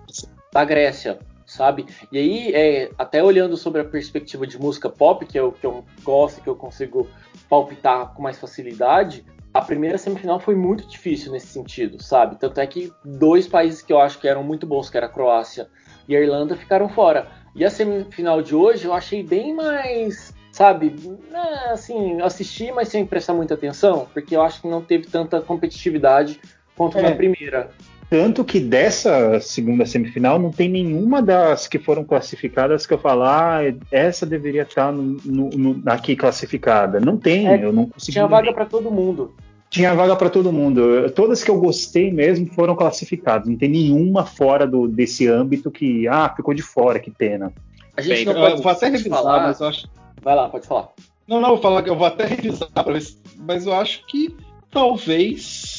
Da 0.51 0.65
Grécia 0.65 1.19
sabe? 1.45 1.85
E 2.11 2.17
aí, 2.17 2.53
é, 2.53 2.92
até 2.97 3.24
olhando 3.24 3.56
sobre 3.56 3.81
a 3.81 3.85
perspectiva 3.85 4.47
de 4.47 4.60
música 4.60 4.90
pop, 4.90 5.26
que 5.26 5.40
eu, 5.40 5.51
que 5.51 5.65
eu 5.65 5.85
gosto, 6.03 6.42
que 6.42 6.47
eu 6.47 6.56
consigo 6.56 7.08
palpitar 7.49 8.13
com 8.13 8.22
mais 8.22 8.40
facilidade, 8.40 9.26
a 9.53 9.61
primeira 9.61 9.97
semifinal 9.97 10.38
foi 10.38 10.53
muito 10.53 10.85
difícil 10.85 11.31
nesse 11.31 11.47
sentido, 11.47 12.03
sabe? 12.03 12.38
Tanto 12.38 12.60
é 12.60 12.67
que 12.67 12.92
dois 13.06 13.47
países 13.47 13.81
que 13.81 13.94
eu 13.94 13.99
acho 13.99 14.19
que 14.19 14.28
eram 14.28 14.44
muito 14.44 14.67
bons, 14.67 14.90
que 14.90 14.97
era 14.97 15.06
a 15.06 15.10
Croácia 15.10 15.69
e 16.10 16.15
a 16.15 16.19
Irlanda, 16.19 16.58
ficaram 16.58 16.90
fora. 16.90 17.28
E 17.56 17.63
a 17.63 17.69
semifinal 17.69 18.42
de 18.42 18.53
hoje 18.53 18.85
eu 18.85 18.94
achei 18.94 19.24
bem 19.24 19.56
mais, 19.56 20.33
sabe, 20.51 20.94
é, 21.31 21.72
assim, 21.72 22.19
assisti, 22.22 22.69
mas 22.74 22.90
sem 22.90 23.06
prestar 23.06 23.33
muita 23.33 23.53
atenção, 23.53 24.08
porque 24.13 24.35
eu 24.35 24.42
acho 24.42 24.61
que 24.61 24.67
não 24.67 24.81
teve 24.81 25.08
tanta 25.08 25.40
competitividade 25.40 26.38
quanto 26.76 26.97
é. 26.97 27.01
na 27.01 27.15
primeira. 27.15 27.69
Tanto 28.09 28.45
que 28.45 28.59
dessa 28.59 29.39
segunda 29.39 29.85
semifinal 29.85 30.38
não 30.38 30.51
tem 30.51 30.69
nenhuma 30.69 31.21
das 31.21 31.67
que 31.67 31.79
foram 31.79 32.03
classificadas 32.03 32.85
que 32.85 32.93
eu 32.93 32.99
falar, 32.99 33.63
ah, 33.63 33.75
essa 33.91 34.25
deveria 34.25 34.61
estar 34.61 34.91
no, 34.91 35.17
no, 35.25 35.49
no, 35.49 35.81
aqui 35.91 36.15
classificada. 36.15 36.99
Não 36.99 37.17
tem, 37.17 37.47
é, 37.47 37.63
eu 37.63 37.73
não 37.73 37.88
consegui. 37.88 38.13
Tinha 38.13 38.27
vaga 38.27 38.53
para 38.53 38.65
todo 38.65 38.91
mundo. 38.91 39.33
Tinha 39.69 39.93
vaga 39.95 40.15
para 40.15 40.29
todo 40.29 40.53
mundo. 40.53 41.09
Todas 41.11 41.43
que 41.43 41.49
eu 41.49 41.59
gostei 41.59 42.11
mesmo 42.11 42.45
foram 42.53 42.75
classificadas. 42.75 43.49
Não 43.49 43.57
tem 43.57 43.69
nenhuma 43.69 44.23
fora 44.23 44.67
do, 44.67 44.88
desse 44.88 45.27
âmbito 45.27 45.71
que, 45.71 46.07
ah, 46.07 46.31
ficou 46.35 46.53
de 46.53 46.61
fora, 46.61 46.99
que 46.99 47.09
pena. 47.09 47.51
A 47.97 48.01
gente 48.01 48.17
Bem, 48.17 48.25
não 48.25 48.33
pode, 48.35 48.55
eu 48.57 48.61
vou 48.61 48.71
até 48.71 48.88
revisar, 48.88 49.17
falar. 49.17 49.43
mas 49.47 49.59
eu 49.59 49.67
acho. 49.67 49.88
Vai 50.21 50.35
lá, 50.35 50.47
pode 50.47 50.67
falar. 50.67 50.89
Não, 51.27 51.41
não, 51.41 51.49
vou 51.49 51.57
falar 51.57 51.81
que 51.81 51.89
eu 51.89 51.95
vou 51.95 52.05
até 52.05 52.25
revisar 52.25 52.69
para 52.71 52.93
ver, 52.93 53.01
se... 53.01 53.17
mas 53.38 53.65
eu 53.65 53.73
acho 53.73 54.05
que 54.05 54.35
talvez 54.69 55.74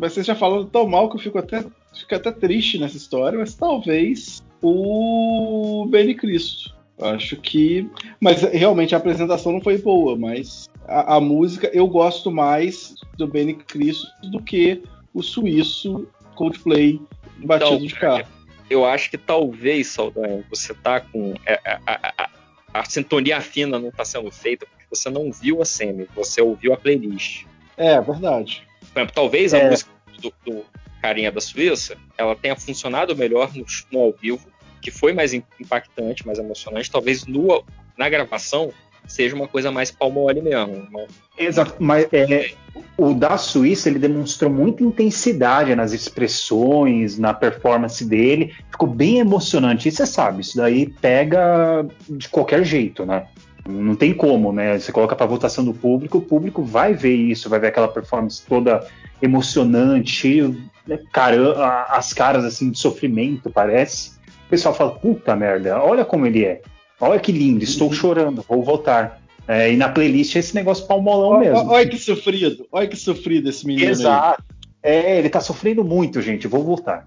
mas 0.00 0.14
você 0.14 0.22
já 0.22 0.34
falando 0.34 0.64
tão 0.64 0.88
mal 0.88 1.10
que 1.10 1.16
eu 1.16 1.20
fico 1.20 1.38
até, 1.38 1.62
fico 1.94 2.14
até 2.14 2.32
triste 2.32 2.78
nessa 2.78 2.96
história, 2.96 3.38
mas 3.38 3.54
talvez 3.54 4.42
o 4.62 5.86
Benny 5.90 6.14
Cristo. 6.14 6.74
Acho 6.98 7.36
que. 7.36 7.88
Mas 8.18 8.42
realmente 8.42 8.94
a 8.94 8.98
apresentação 8.98 9.52
não 9.52 9.60
foi 9.60 9.76
boa, 9.76 10.16
mas 10.16 10.68
a, 10.88 11.16
a 11.16 11.20
música 11.20 11.70
eu 11.74 11.86
gosto 11.86 12.30
mais 12.30 12.94
do 13.18 13.26
Benny 13.26 13.54
Cristo 13.54 14.06
do 14.30 14.42
que 14.42 14.82
o 15.12 15.22
suíço 15.22 16.08
Coldplay 16.34 17.00
batido 17.44 17.74
então, 17.74 17.86
de 17.86 17.94
carro. 17.94 18.26
Eu 18.70 18.86
acho 18.86 19.10
que 19.10 19.18
talvez, 19.18 19.88
Saldanha, 19.88 20.42
você 20.48 20.72
tá 20.72 21.00
com. 21.00 21.34
É, 21.44 21.60
a, 21.66 21.80
a, 21.86 22.24
a, 22.24 22.30
a 22.72 22.84
sintonia 22.84 23.40
fina 23.42 23.78
não 23.78 23.88
está 23.88 24.04
sendo 24.04 24.30
feita 24.30 24.64
porque 24.66 24.86
você 24.88 25.10
não 25.10 25.30
viu 25.30 25.60
a 25.60 25.64
semi, 25.66 26.08
você 26.14 26.40
ouviu 26.40 26.72
a 26.72 26.76
playlist. 26.76 27.44
É, 27.76 28.00
verdade. 28.00 28.69
Por 28.92 29.00
exemplo, 29.00 29.14
talvez 29.14 29.52
é. 29.52 29.66
a 29.66 29.70
música 29.70 29.90
do, 30.20 30.32
do, 30.44 30.64
carinha 31.00 31.32
da 31.32 31.40
Suíça, 31.40 31.96
ela 32.16 32.36
tenha 32.36 32.54
funcionado 32.54 33.16
melhor 33.16 33.50
no, 33.54 33.64
no, 33.90 34.00
ao 34.00 34.12
vivo, 34.12 34.46
que 34.80 34.90
foi 34.90 35.12
mais 35.12 35.32
impactante, 35.32 36.26
mais 36.26 36.38
emocionante. 36.38 36.90
Talvez 36.90 37.26
no, 37.26 37.64
na 37.96 38.08
gravação 38.08 38.72
seja 39.06 39.34
uma 39.34 39.48
coisa 39.48 39.70
mais 39.70 39.90
palmole 39.90 40.40
mesmo. 40.40 40.86
Uma... 40.90 41.06
Exato, 41.36 41.74
mas 41.78 42.06
é, 42.12 42.52
o 42.96 43.12
da 43.14 43.36
Suíça 43.36 43.88
ele 43.88 43.98
demonstrou 43.98 44.50
muita 44.50 44.82
intensidade 44.84 45.74
nas 45.74 45.92
expressões, 45.92 47.18
na 47.18 47.34
performance 47.34 48.04
dele, 48.04 48.54
ficou 48.70 48.88
bem 48.88 49.18
emocionante. 49.18 49.88
E 49.88 49.92
você 49.92 50.06
sabe, 50.06 50.42
isso 50.42 50.56
daí 50.56 50.88
pega 51.00 51.86
de 52.08 52.28
qualquer 52.28 52.64
jeito, 52.64 53.04
né? 53.04 53.26
Não 53.70 53.94
tem 53.94 54.12
como, 54.12 54.52
né? 54.52 54.78
Você 54.78 54.92
coloca 54.92 55.16
para 55.16 55.26
votação 55.26 55.64
do 55.64 55.72
público, 55.72 56.18
o 56.18 56.22
público 56.22 56.62
vai 56.62 56.94
ver 56.94 57.14
isso, 57.14 57.48
vai 57.48 57.60
ver 57.60 57.68
aquela 57.68 57.88
performance 57.88 58.42
toda 58.46 58.86
emocionante, 59.22 60.42
né, 60.86 60.98
cara, 61.12 61.86
as 61.88 62.12
caras 62.12 62.44
assim 62.44 62.70
de 62.70 62.78
sofrimento, 62.78 63.50
parece. 63.50 64.12
O 64.46 64.50
pessoal 64.50 64.74
fala, 64.74 64.92
puta 64.92 65.36
merda, 65.36 65.80
olha 65.82 66.04
como 66.04 66.26
ele 66.26 66.44
é. 66.44 66.62
Olha 67.00 67.18
que 67.18 67.32
lindo, 67.32 67.64
estou 67.64 67.88
uhum. 67.88 67.94
chorando, 67.94 68.44
vou 68.48 68.62
voltar. 68.62 69.20
É, 69.48 69.72
e 69.72 69.76
na 69.76 69.88
playlist 69.88 70.36
é 70.36 70.38
esse 70.38 70.54
negócio 70.54 70.86
palmolão 70.86 71.30
olha, 71.30 71.50
mesmo. 71.50 71.70
Olha 71.70 71.88
que 71.88 71.98
sofrido, 71.98 72.66
olha 72.70 72.86
que 72.86 72.96
sofrido 72.96 73.48
esse 73.48 73.66
menino 73.66 73.90
Exato. 73.90 74.42
Aí. 74.48 74.59
É, 74.82 75.18
ele 75.18 75.28
tá 75.28 75.40
sofrendo 75.40 75.84
muito, 75.84 76.22
gente. 76.22 76.48
Vou 76.48 76.64
voltar. 76.64 77.06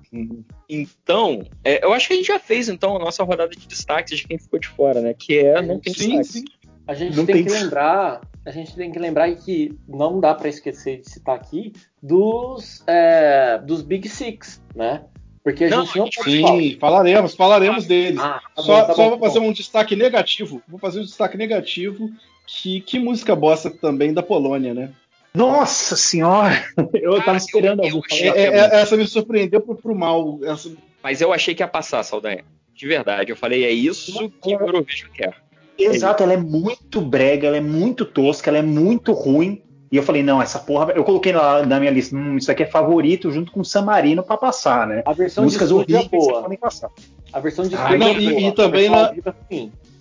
Então, 0.69 1.43
é, 1.63 1.83
eu 1.83 1.91
acho 1.91 2.07
que 2.07 2.13
a 2.13 2.17
gente 2.17 2.27
já 2.27 2.39
fez 2.39 2.69
então 2.69 2.95
a 2.95 2.99
nossa 2.99 3.23
rodada 3.23 3.49
de 3.49 3.67
destaques 3.67 4.17
de 4.17 4.27
quem 4.27 4.37
ficou 4.37 4.59
de 4.59 4.67
fora, 4.67 5.01
né? 5.01 5.13
Que 5.13 5.39
é 5.39 5.61
não 5.61 5.79
tem 5.79 5.93
sim, 5.93 6.17
destaque. 6.19 6.39
Sim. 6.39 6.45
A 6.85 6.93
gente 6.93 7.15
não 7.15 7.25
tem, 7.25 7.35
tem 7.35 7.45
que 7.45 7.51
lembrar, 7.51 8.21
a 8.45 8.51
gente 8.51 8.75
tem 8.75 8.91
que 8.91 8.99
lembrar 8.99 9.33
que 9.35 9.73
não 9.87 10.19
dá 10.19 10.35
para 10.35 10.49
esquecer 10.49 10.99
de 10.99 11.09
citar 11.09 11.35
aqui 11.35 11.71
dos 12.01 12.83
é, 12.85 13.57
dos 13.59 13.81
Big 13.81 14.07
Six, 14.07 14.61
né? 14.75 15.05
Porque 15.43 15.65
a 15.65 15.69
não, 15.69 15.85
gente 15.85 15.97
não 15.97 16.07
Sim, 16.23 16.77
falaremos, 16.79 17.35
falaremos 17.35 17.85
deles. 17.85 18.19
Ah, 18.19 18.41
tá 18.55 18.61
só, 18.61 18.81
bom, 18.81 18.87
tá 18.87 18.93
só 18.93 19.03
bom, 19.03 19.09
vou 19.09 19.19
tá 19.19 19.27
fazer 19.27 19.39
um 19.39 19.51
destaque 19.51 19.95
negativo. 19.95 20.61
Vou 20.67 20.79
fazer 20.79 21.01
um 21.01 21.03
destaque 21.03 21.37
negativo. 21.37 22.09
Que, 22.45 22.81
que 22.81 22.99
música 22.99 23.35
bosta 23.35 23.69
também 23.69 24.13
da 24.13 24.21
Polônia, 24.21 24.73
né? 24.73 24.91
Nossa 25.35 25.95
senhora! 25.95 26.63
Eu 26.93 27.13
Cara, 27.13 27.23
tava 27.23 27.37
esperando 27.37 27.79
eu, 27.79 27.85
algum 27.85 28.01
eu 28.11 28.33
é, 28.33 28.45
é, 28.45 28.81
Essa 28.81 28.95
me 28.95 29.07
surpreendeu 29.07 29.61
pro, 29.61 29.75
pro 29.75 29.95
mal. 29.95 30.39
Essa... 30.43 30.71
Mas 31.01 31.21
eu 31.21 31.33
achei 31.33 31.55
que 31.55 31.63
ia 31.63 31.67
passar, 31.67 32.03
Saldanha. 32.03 32.45
De 32.73 32.87
verdade. 32.87 33.31
Eu 33.31 33.35
falei, 33.35 33.65
é 33.65 33.71
isso 33.71 34.29
que 34.41 34.55
o 34.55 34.59
Eurovision 34.59 35.09
quer. 35.11 35.35
Exato, 35.77 36.23
ela 36.23 36.33
é 36.33 36.37
muito 36.37 37.01
brega, 37.01 37.47
ela 37.47 37.57
é 37.57 37.61
muito 37.61 38.05
tosca, 38.05 38.49
ela 38.49 38.59
é 38.59 38.61
muito 38.61 39.11
ruim. 39.11 39.61
E 39.91 39.97
eu 39.97 40.03
falei, 40.03 40.23
não, 40.23 40.41
essa 40.41 40.59
porra. 40.59 40.91
Eu 40.93 41.03
coloquei 41.03 41.31
na, 41.31 41.65
na 41.65 41.79
minha 41.79 41.91
lista, 41.91 42.15
hum, 42.15 42.37
isso 42.37 42.51
aqui 42.51 42.63
é 42.63 42.65
favorito 42.65 43.31
junto 43.31 43.51
com 43.51 43.61
o 43.61 43.65
San 43.65 43.83
Marino 43.83 44.23
pra 44.23 44.37
passar, 44.37 44.87
né? 44.87 45.03
A 45.05 45.13
versão 45.13 45.43
Músicas 45.43 45.67
de 45.67 45.73
horríveis 45.73 46.05
é 46.05 46.09
boa. 46.09 46.41
podem 46.41 46.57
passar. 46.57 46.89
A 47.31 47.39
versão 47.39 47.67
de 47.67 47.75
ah, 47.75 47.95
não, 47.97 48.07
é 48.07 48.13
e, 48.13 48.47
e, 48.47 48.51
também 48.53 48.89
na, 48.89 49.13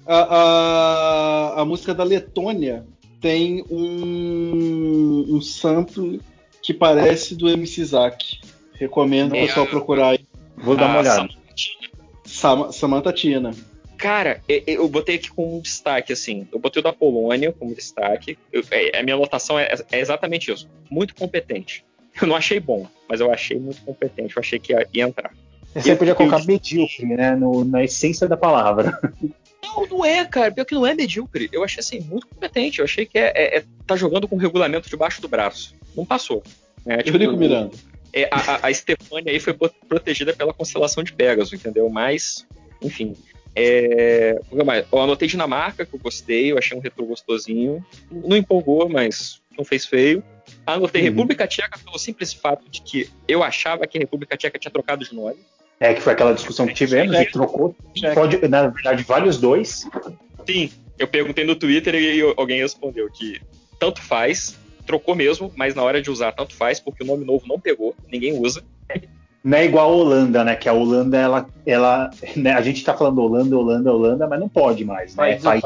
a, 0.06 0.16
a, 1.56 1.60
a 1.60 1.64
música 1.64 1.94
da 1.94 2.04
Letônia 2.04 2.86
tem 3.22 3.64
um, 3.70 5.36
um 5.36 5.40
sample 5.40 6.20
que 6.60 6.74
parece 6.74 7.34
do 7.34 7.48
MC 7.48 7.84
Zack. 7.84 8.40
Recomendo 8.74 9.34
é, 9.34 9.44
o 9.44 9.46
pessoal 9.46 9.66
procurar 9.66 10.08
aí. 10.10 10.26
Vou 10.56 10.76
dar 10.76 10.88
uma 10.88 10.98
olhada. 10.98 11.28
Sam, 12.24 12.72
Samantha 12.72 13.12
Tina. 13.12 13.52
Cara, 13.96 14.42
eu, 14.48 14.88
botei 14.88 15.14
aqui 15.14 15.30
como 15.30 15.56
um 15.58 15.60
destaque, 15.60 16.12
assim. 16.12 16.48
Eu 16.52 16.58
botei 16.58 16.80
o 16.80 16.82
da 16.82 16.92
Polônia 16.92 17.52
como 17.52 17.72
destaque. 17.74 18.36
Eu, 18.52 18.64
é, 18.72 18.98
a 18.98 19.02
minha 19.02 19.14
anotação 19.14 19.56
é, 19.56 19.72
é, 19.92 20.00
exatamente 20.00 20.50
isso. 20.50 20.68
Muito 20.90 21.14
competente. 21.14 21.84
Eu 22.20 22.26
não 22.26 22.34
achei 22.34 22.58
bom, 22.58 22.88
mas 23.08 23.20
eu 23.20 23.32
achei 23.32 23.58
muito 23.58 23.80
competente. 23.82 24.36
Eu 24.36 24.40
achei 24.40 24.58
que 24.58 24.72
ia, 24.72 24.86
ia 24.92 25.04
entrar. 25.04 25.32
Você 25.74 25.94
podia 25.94 26.14
colocar 26.14 26.44
medíocre, 26.44 27.06
né? 27.06 27.36
No, 27.36 27.64
na 27.64 27.84
essência 27.84 28.28
da 28.28 28.36
palavra. 28.36 28.98
Não, 29.62 29.86
não 29.86 30.04
é, 30.04 30.24
cara. 30.24 30.50
Pior 30.50 30.64
que 30.64 30.74
não 30.74 30.86
é 30.86 30.94
medíocre. 30.94 31.48
Eu 31.52 31.62
achei 31.62 31.80
assim, 31.80 32.00
muito 32.00 32.26
competente. 32.26 32.80
Eu 32.80 32.84
achei 32.84 33.06
que 33.06 33.18
é, 33.18 33.32
é, 33.34 33.58
é 33.58 33.64
tá 33.86 33.96
jogando 33.96 34.26
com 34.26 34.36
o 34.36 34.38
regulamento 34.38 34.88
debaixo 34.88 35.22
do 35.22 35.28
braço. 35.28 35.74
Não 35.96 36.04
passou. 36.04 36.42
É, 36.84 37.02
tipo, 37.02 37.16
Eurico 37.16 37.36
Miranda. 37.36 37.70
É, 38.12 38.28
a, 38.30 38.66
a 38.66 38.74
Stefania 38.74 39.32
aí 39.32 39.40
foi 39.40 39.54
protegida 39.88 40.34
pela 40.34 40.52
constelação 40.52 41.02
de 41.02 41.12
Pegasus, 41.12 41.52
entendeu? 41.52 41.88
Mas, 41.88 42.46
enfim. 42.82 43.16
É, 43.54 44.40
eu 44.90 44.98
anotei 44.98 45.28
Dinamarca, 45.28 45.84
que 45.84 45.94
eu 45.94 46.00
gostei, 46.00 46.52
eu 46.52 46.58
achei 46.58 46.76
um 46.76 46.80
retrô 46.80 47.06
gostosinho. 47.06 47.84
Não 48.10 48.36
empolgou, 48.36 48.88
mas 48.88 49.40
não 49.56 49.64
fez 49.64 49.86
feio. 49.86 50.22
Anotei 50.66 51.02
uhum. 51.02 51.08
República 51.08 51.46
Tcheca 51.46 51.78
pelo 51.78 51.98
simples 51.98 52.32
fato 52.32 52.68
de 52.68 52.82
que 52.82 53.08
eu 53.28 53.42
achava 53.42 53.86
que 53.86 53.98
a 53.98 54.00
República 54.00 54.36
Tcheca 54.36 54.58
tinha 54.58 54.72
trocado 54.72 55.04
de 55.04 55.14
nome. 55.14 55.38
É, 55.80 55.94
que 55.94 56.00
foi 56.00 56.12
aquela 56.12 56.32
discussão 56.32 56.66
que 56.66 56.74
tivemos, 56.74 57.14
e 57.18 57.24
trocou, 57.26 57.74
pode, 58.14 58.46
na 58.48 58.68
verdade, 58.68 59.02
vários 59.02 59.38
dois. 59.38 59.88
Sim, 60.46 60.70
eu 60.98 61.08
perguntei 61.08 61.44
no 61.44 61.56
Twitter 61.56 61.94
e 61.94 62.20
alguém 62.36 62.60
respondeu 62.60 63.10
que 63.10 63.40
tanto 63.80 64.00
faz, 64.00 64.56
trocou 64.86 65.14
mesmo, 65.14 65.52
mas 65.56 65.74
na 65.74 65.82
hora 65.82 66.00
de 66.00 66.10
usar 66.10 66.32
tanto 66.32 66.54
faz, 66.54 66.78
porque 66.78 67.02
o 67.02 67.06
nome 67.06 67.24
novo 67.24 67.44
não 67.48 67.58
pegou, 67.58 67.94
ninguém 68.10 68.38
usa. 68.38 68.62
Não 69.42 69.58
é 69.58 69.64
igual 69.64 69.90
a 69.90 69.94
Holanda, 69.94 70.44
né? 70.44 70.54
Que 70.54 70.68
a 70.68 70.72
Holanda, 70.72 71.18
ela. 71.18 71.46
ela 71.66 72.10
né? 72.36 72.52
A 72.52 72.62
gente 72.62 72.84
tá 72.84 72.94
falando 72.94 73.20
Holanda, 73.20 73.56
Holanda, 73.56 73.92
Holanda, 73.92 74.28
mas 74.28 74.38
não 74.38 74.48
pode 74.48 74.84
mais, 74.84 75.16
né? 75.16 75.38
Faz, 75.40 75.60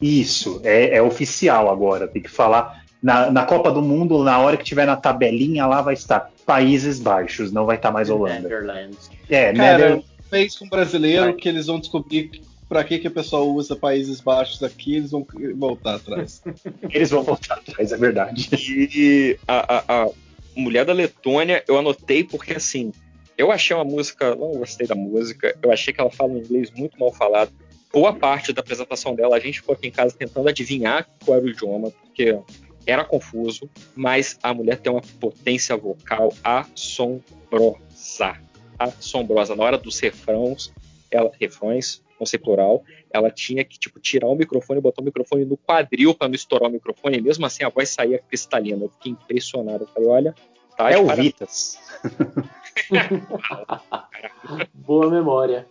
Isso, 0.00 0.60
é, 0.62 0.96
é 0.96 1.02
oficial 1.02 1.70
agora. 1.70 2.06
Tem 2.06 2.20
que 2.20 2.30
falar 2.30 2.83
na, 3.04 3.30
na, 3.30 3.44
Copa 3.44 3.70
do 3.70 3.82
Mundo, 3.82 4.24
na 4.24 4.38
hora 4.38 4.56
que 4.56 4.64
tiver 4.64 4.86
na 4.86 4.96
tabelinha, 4.96 5.66
lá 5.66 5.82
vai 5.82 5.92
estar 5.92 6.32
Países 6.46 6.98
Baixos, 6.98 7.52
não 7.52 7.66
vai 7.66 7.76
estar 7.76 7.90
mais 7.90 8.08
Holanda. 8.08 8.40
Netherlands. 8.40 9.10
É, 9.28 9.52
Cara, 9.52 9.90
Nether... 9.90 10.04
fez 10.30 10.56
com 10.56 10.64
um 10.64 10.68
brasileiro 10.70 11.24
vai. 11.24 11.32
que 11.34 11.46
eles 11.46 11.66
vão 11.66 11.78
descobrir 11.78 12.40
para 12.66 12.82
que, 12.82 12.98
que 12.98 13.06
a 13.06 13.10
pessoa 13.10 13.42
usa 13.42 13.76
Países 13.76 14.22
Baixos 14.22 14.62
aqui, 14.62 14.96
eles 14.96 15.10
vão 15.10 15.26
voltar 15.54 15.96
atrás. 15.96 16.42
eles 16.88 17.10
vão 17.10 17.22
voltar 17.22 17.56
atrás, 17.56 17.92
é 17.92 17.96
verdade. 17.98 18.48
E 18.58 19.38
a, 19.46 19.76
a, 19.76 20.04
a, 20.04 20.10
mulher 20.56 20.86
da 20.86 20.94
Letônia, 20.94 21.62
eu 21.68 21.76
anotei 21.76 22.24
porque 22.24 22.54
assim, 22.54 22.90
eu 23.36 23.52
achei 23.52 23.76
uma 23.76 23.84
música, 23.84 24.34
não 24.34 24.52
gostei 24.52 24.86
da 24.86 24.94
música, 24.94 25.54
eu 25.62 25.70
achei 25.70 25.92
que 25.92 26.00
ela 26.00 26.10
fala 26.10 26.32
um 26.32 26.38
inglês 26.38 26.70
muito 26.70 26.98
mal 26.98 27.12
falado. 27.12 27.52
Boa 27.92 28.14
parte 28.14 28.50
da 28.50 28.62
apresentação 28.62 29.14
dela, 29.14 29.36
a 29.36 29.40
gente 29.40 29.60
ficou 29.60 29.74
aqui 29.74 29.88
em 29.88 29.92
casa 29.92 30.16
tentando 30.18 30.48
adivinhar 30.48 31.06
qual 31.22 31.36
era 31.36 31.46
o 31.46 31.50
idioma, 31.50 31.90
porque 31.90 32.38
era 32.86 33.04
confuso, 33.04 33.68
mas 33.94 34.38
a 34.42 34.52
mulher 34.52 34.78
tem 34.78 34.92
uma 34.92 35.02
potência 35.20 35.76
vocal 35.76 36.32
assombrosa. 36.42 38.40
Assombrosa. 38.78 39.56
Na 39.56 39.64
hora 39.64 39.78
dos 39.78 39.98
refrãos, 40.00 40.72
ela, 41.10 41.30
refrões, 41.40 42.02
não 42.18 42.26
sei 42.26 42.38
plural, 42.38 42.82
ela 43.10 43.30
tinha 43.30 43.64
que 43.64 43.78
tipo 43.78 44.00
tirar 44.00 44.28
o 44.28 44.34
microfone, 44.34 44.80
botar 44.80 45.02
o 45.02 45.04
microfone 45.04 45.44
no 45.44 45.56
quadril 45.56 46.14
para 46.14 46.28
não 46.28 46.34
estourar 46.34 46.68
o 46.68 46.72
microfone, 46.72 47.18
e 47.18 47.20
mesmo 47.20 47.46
assim 47.46 47.64
a 47.64 47.68
voz 47.68 47.90
saía 47.90 48.18
cristalina. 48.18 48.84
Eu 48.84 48.90
fiquei 48.90 49.12
impressionado. 49.12 49.84
Eu 49.84 49.88
falei, 49.88 50.08
olha, 50.08 50.34
tá 50.76 50.90
É 50.90 50.98
o 50.98 51.06
para... 51.06 51.22
Vitas. 51.22 51.78
Boa 54.74 55.10
memória. 55.10 55.66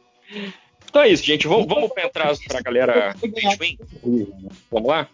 Então 0.89 1.01
é 1.01 1.09
isso, 1.09 1.23
gente. 1.23 1.47
Vamos, 1.47 1.67
vamos 1.67 1.91
entrar 1.97 2.33
pra 2.47 2.61
galera 2.61 3.13
Vamos 4.71 4.87
lá? 4.87 5.09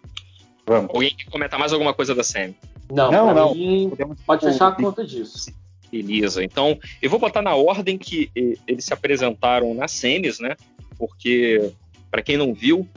Vamos. 0.66 0.90
Alguém 0.94 1.16
quer 1.16 1.30
comentar 1.30 1.60
mais 1.60 1.74
alguma 1.74 1.94
coisa 1.94 2.14
da 2.14 2.24
SEMI? 2.24 2.56
Não, 2.92 3.12
não. 3.12 3.34
não. 3.34 3.56
Mim, 3.56 3.92
pode 4.26 4.46
fechar 4.46 4.68
a 4.68 4.72
conta 4.72 5.06
disso. 5.06 5.52
Beleza. 5.92 6.44
Então, 6.44 6.78
eu 7.02 7.10
vou 7.10 7.20
botar 7.20 7.42
na 7.42 7.56
ordem 7.56 7.98
que 7.98 8.32
eles 8.68 8.86
se 8.86 8.94
apresentaram 8.94 9.74
nas 9.74 9.92
semis, 9.92 10.40
né? 10.40 10.56
Porque, 10.98 11.72
para 12.12 12.22
quem 12.22 12.38
não 12.38 12.54
viu, 12.54 12.88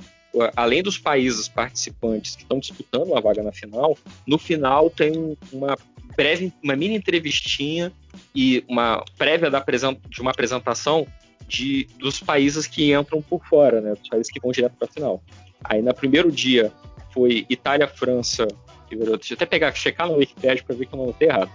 além 0.56 0.82
dos 0.82 0.98
países 0.98 1.48
participantes 1.48 2.36
que 2.36 2.42
estão 2.42 2.58
disputando 2.58 3.14
a 3.14 3.20
vaga 3.20 3.42
na 3.42 3.52
final, 3.52 3.96
no 4.26 4.38
final 4.38 4.90
tem 4.90 5.36
uma 5.52 5.76
breve, 6.16 6.52
uma 6.62 6.76
mini 6.76 6.94
entrevistinha 6.94 7.92
e 8.34 8.64
uma 8.68 9.02
prévia 9.16 9.50
da, 9.50 9.64
de 10.08 10.20
uma 10.20 10.30
apresentação 10.30 11.06
de, 11.48 11.86
dos 11.98 12.20
países 12.20 12.66
que 12.66 12.92
entram 12.92 13.20
por 13.22 13.44
fora, 13.46 13.80
né? 13.80 13.94
Dos 13.94 14.08
países 14.08 14.30
que 14.30 14.40
vão 14.40 14.52
direto 14.52 14.74
para 14.78 14.88
a 14.88 14.92
final. 14.92 15.22
Aí, 15.64 15.82
no 15.82 15.94
primeiro 15.94 16.30
dia, 16.30 16.72
foi 17.12 17.46
Itália, 17.48 17.86
França. 17.86 18.46
Deixa 18.90 19.32
eu 19.32 19.36
até 19.36 19.46
pegar, 19.46 19.72
checar 19.74 20.06
no 20.06 20.16
Wikipedia 20.16 20.62
para 20.62 20.76
ver 20.76 20.86
que 20.86 20.94
eu 20.94 20.98
não 20.98 21.10
estou 21.10 21.26
errado 21.26 21.50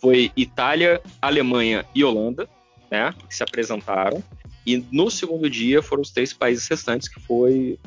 foi 0.00 0.32
Itália, 0.36 1.00
Alemanha 1.20 1.84
e 1.94 2.02
Holanda, 2.02 2.48
né, 2.90 3.14
que 3.28 3.34
se 3.34 3.42
apresentaram. 3.42 4.22
E 4.66 4.84
no 4.90 5.10
segundo 5.10 5.48
dia 5.48 5.82
foram 5.82 6.02
os 6.02 6.10
três 6.10 6.32
países 6.32 6.66
restantes, 6.68 7.08
que 7.08 7.20
foi. 7.20 7.78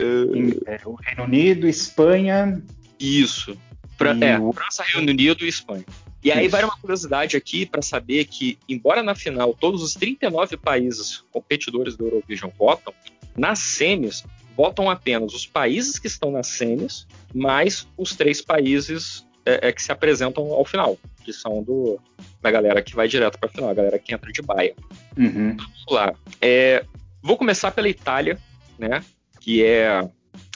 Uh... 0.00 0.88
o 0.88 0.94
Reino 0.94 1.24
Unido, 1.24 1.68
Espanha. 1.68 2.62
Isso. 2.98 3.56
Fra 3.96 4.16
é, 4.20 4.38
o... 4.38 4.52
França, 4.52 4.82
Reino 4.82 5.10
Unido 5.10 5.44
e 5.44 5.48
Espanha. 5.48 5.84
E 6.24 6.30
aí 6.30 6.46
vai 6.48 6.62
uma 6.62 6.76
curiosidade 6.76 7.36
aqui 7.36 7.66
para 7.66 7.82
saber 7.82 8.26
que, 8.26 8.56
embora 8.68 9.02
na 9.02 9.14
final 9.14 9.52
todos 9.54 9.82
os 9.82 9.94
39 9.94 10.56
países 10.56 11.24
competidores 11.32 11.96
do 11.96 12.06
Eurovision 12.06 12.50
votam, 12.56 12.94
nas 13.36 13.58
semis 13.58 14.24
votam 14.56 14.90
apenas 14.90 15.32
os 15.34 15.46
países 15.46 15.98
que 15.98 16.06
estão 16.06 16.30
nas 16.30 16.46
semis, 16.46 17.06
mais 17.34 17.86
os 17.96 18.14
três 18.14 18.40
países 18.40 19.26
é, 19.44 19.68
é, 19.68 19.72
que 19.72 19.82
se 19.82 19.90
apresentam 19.90 20.52
ao 20.52 20.64
final, 20.64 20.98
que 21.24 21.32
são 21.32 21.62
do, 21.62 21.98
da 22.40 22.50
galera 22.50 22.82
que 22.82 22.94
vai 22.94 23.08
direto 23.08 23.38
para 23.38 23.48
a 23.48 23.52
final, 23.52 23.70
a 23.70 23.74
galera 23.74 23.98
que 23.98 24.14
entra 24.14 24.30
de 24.30 24.42
baia. 24.42 24.74
Uhum. 25.16 25.56
Vamos 25.56 25.84
lá. 25.90 26.14
É, 26.40 26.84
vou 27.22 27.36
começar 27.36 27.70
pela 27.72 27.88
Itália, 27.88 28.38
né? 28.78 29.02
Que 29.40 29.64
é. 29.64 30.08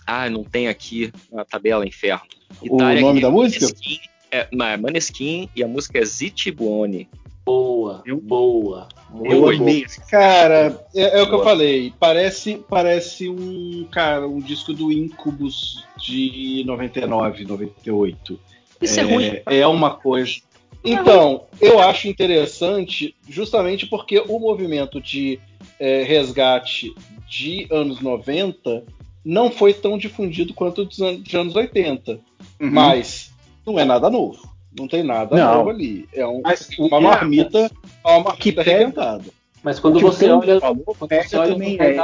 Ah, 0.06 0.30
não 0.30 0.44
tem 0.44 0.68
aqui 0.68 1.12
na 1.32 1.44
tabela 1.44 1.86
Inferno. 1.86 2.26
Itália, 2.62 2.98
o 2.98 3.06
nome 3.06 3.20
da 3.20 3.30
música? 3.30 3.66
Maneskin, 3.66 3.98
é, 4.30 4.48
não, 4.52 4.66
é 4.66 4.76
Maneskin 4.76 5.48
e 5.54 5.64
a 5.64 5.68
música 5.68 5.98
é 5.98 6.04
Zitibone. 6.04 7.08
Boa, 7.46 8.02
eu, 8.04 8.20
boa. 8.20 8.88
Eu 9.22 9.48
amei. 9.48 9.86
Cara, 10.10 10.84
é, 10.92 11.20
é 11.20 11.22
o 11.22 11.28
que 11.28 11.34
eu 11.36 11.44
falei. 11.44 11.92
Parece, 11.96 12.60
parece 12.68 13.28
um 13.28 13.86
cara, 13.88 14.26
um 14.26 14.40
disco 14.40 14.74
do 14.74 14.90
Incubus 14.90 15.86
de 15.96 16.64
99, 16.66 17.44
98. 17.44 18.40
Isso 18.82 18.98
é, 18.98 19.02
é 19.02 19.06
ruim. 19.06 19.40
É 19.46 19.64
uma 19.64 19.94
coisa. 19.94 20.40
Então, 20.84 21.44
eu 21.60 21.78
acho 21.78 22.08
interessante 22.08 23.14
justamente 23.28 23.86
porque 23.86 24.18
o 24.26 24.40
movimento 24.40 25.00
de 25.00 25.38
é, 25.78 26.02
resgate 26.02 26.92
de 27.28 27.68
anos 27.70 28.00
90 28.00 28.82
não 29.24 29.52
foi 29.52 29.72
tão 29.72 29.96
difundido 29.96 30.52
quanto 30.52 30.82
o 30.82 30.84
de 30.84 31.36
anos 31.36 31.54
80. 31.54 32.12
Uhum. 32.12 32.20
Mas 32.58 33.32
não 33.64 33.78
é 33.78 33.84
nada 33.84 34.10
novo. 34.10 34.55
Não 34.78 34.86
tem 34.86 35.02
nada 35.02 35.36
não. 35.36 35.54
novo 35.58 35.70
ali. 35.70 36.08
É 36.12 36.26
um, 36.26 36.40
mas, 36.42 36.68
uma 36.78 37.00
marmita, 37.00 37.70
é 38.04 38.08
uma 38.08 38.24
marmita 38.24 38.60
arrebentada. 38.60 39.24
Mas 39.62 39.80
quando 39.80 39.98
você 40.00 40.30
olha, 40.30 40.60
falou, 40.60 40.84
quando 40.98 41.10
você 41.10 41.36
olha 41.36 41.52
também 41.52 41.76
é... 41.80 41.96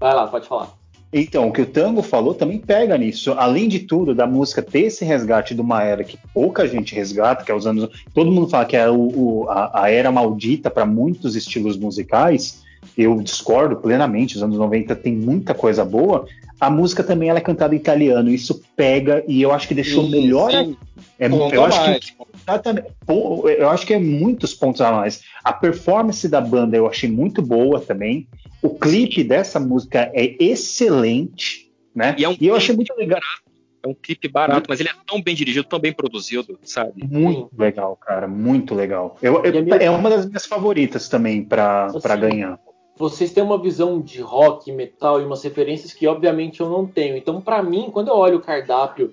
Vai 0.00 0.14
lá, 0.14 0.26
pode 0.26 0.48
falar. 0.48 0.78
Então, 1.12 1.48
o 1.48 1.52
que 1.52 1.62
o 1.62 1.66
Tango 1.66 2.02
falou 2.02 2.34
também 2.34 2.58
pega 2.58 2.96
nisso. 2.98 3.32
Além 3.32 3.66
de 3.66 3.80
tudo, 3.80 4.14
da 4.14 4.26
música 4.26 4.62
ter 4.62 4.80
esse 4.80 5.04
resgate 5.04 5.54
de 5.54 5.60
uma 5.60 5.82
era 5.82 6.04
que 6.04 6.18
pouca 6.34 6.68
gente 6.68 6.94
resgata, 6.94 7.44
que 7.44 7.50
é 7.50 7.54
os 7.54 7.66
anos. 7.66 7.88
Todo 8.12 8.30
mundo 8.30 8.48
fala 8.48 8.66
que 8.66 8.76
é 8.76 8.90
o, 8.90 8.96
o 8.96 9.46
a, 9.48 9.84
a, 9.84 9.90
era 9.90 10.12
maldita 10.12 10.70
para 10.70 10.84
muitos 10.84 11.34
estilos 11.34 11.76
musicais. 11.78 12.62
Eu 12.96 13.16
discordo 13.22 13.76
plenamente. 13.76 14.36
Os 14.36 14.42
anos 14.42 14.58
90 14.58 14.94
tem 14.96 15.14
muita 15.14 15.54
coisa 15.54 15.84
boa. 15.84 16.26
A 16.60 16.70
música 16.70 17.04
também 17.04 17.28
ela 17.28 17.38
é 17.38 17.42
cantada 17.42 17.74
em 17.74 17.78
italiano. 17.78 18.30
Isso 18.30 18.62
pega 18.76 19.24
e 19.28 19.40
eu 19.40 19.52
acho 19.52 19.68
que 19.68 19.74
deixou 19.74 20.04
sim, 20.04 20.10
melhor. 20.10 20.50
Sim. 20.50 20.76
É, 21.18 21.26
eu 21.26 21.64
acho 21.64 22.00
que 22.00 22.18
eu 23.58 23.68
acho 23.68 23.86
que 23.86 23.94
é 23.94 23.98
muitos 23.98 24.54
pontos 24.54 24.80
a 24.80 24.92
mais. 24.92 25.22
A 25.42 25.52
performance 25.52 26.28
da 26.28 26.40
banda 26.40 26.76
eu 26.76 26.86
achei 26.86 27.10
muito 27.10 27.42
boa 27.42 27.80
também. 27.80 28.28
O 28.62 28.70
clipe 28.70 29.22
dessa 29.24 29.60
música 29.60 30.10
é 30.14 30.36
excelente, 30.42 31.70
né? 31.94 32.14
E, 32.18 32.24
é 32.24 32.28
um 32.28 32.36
e 32.40 32.46
eu 32.46 32.54
achei 32.54 32.74
muito 32.74 32.94
legal. 32.96 33.20
É 33.82 33.88
um 33.88 33.94
clipe 33.94 34.28
barato, 34.28 34.66
mas 34.68 34.80
ele 34.80 34.88
é 34.88 34.92
tão 35.06 35.22
bem 35.22 35.34
dirigido, 35.34 35.68
tão 35.68 35.78
bem 35.78 35.92
produzido, 35.92 36.58
sabe? 36.62 37.04
Muito 37.08 37.50
legal, 37.56 37.96
cara, 37.96 38.26
muito 38.26 38.74
legal. 38.74 39.16
Eu, 39.22 39.44
eu. 39.44 39.74
É 39.74 39.90
uma 39.90 40.10
das 40.10 40.26
minhas 40.26 40.46
favoritas 40.46 41.08
também 41.08 41.44
para 41.44 42.16
ganhar. 42.18 42.58
Vocês 42.98 43.32
têm 43.32 43.42
uma 43.42 43.60
visão 43.60 44.00
de 44.00 44.20
rock, 44.20 44.72
metal 44.72 45.20
e 45.20 45.24
umas 45.24 45.42
referências 45.42 45.92
que 45.92 46.06
obviamente 46.06 46.60
eu 46.60 46.68
não 46.68 46.86
tenho. 46.86 47.16
Então, 47.16 47.40
para 47.40 47.62
mim, 47.62 47.90
quando 47.92 48.08
eu 48.08 48.16
olho 48.16 48.38
o 48.38 48.42
cardápio 48.42 49.12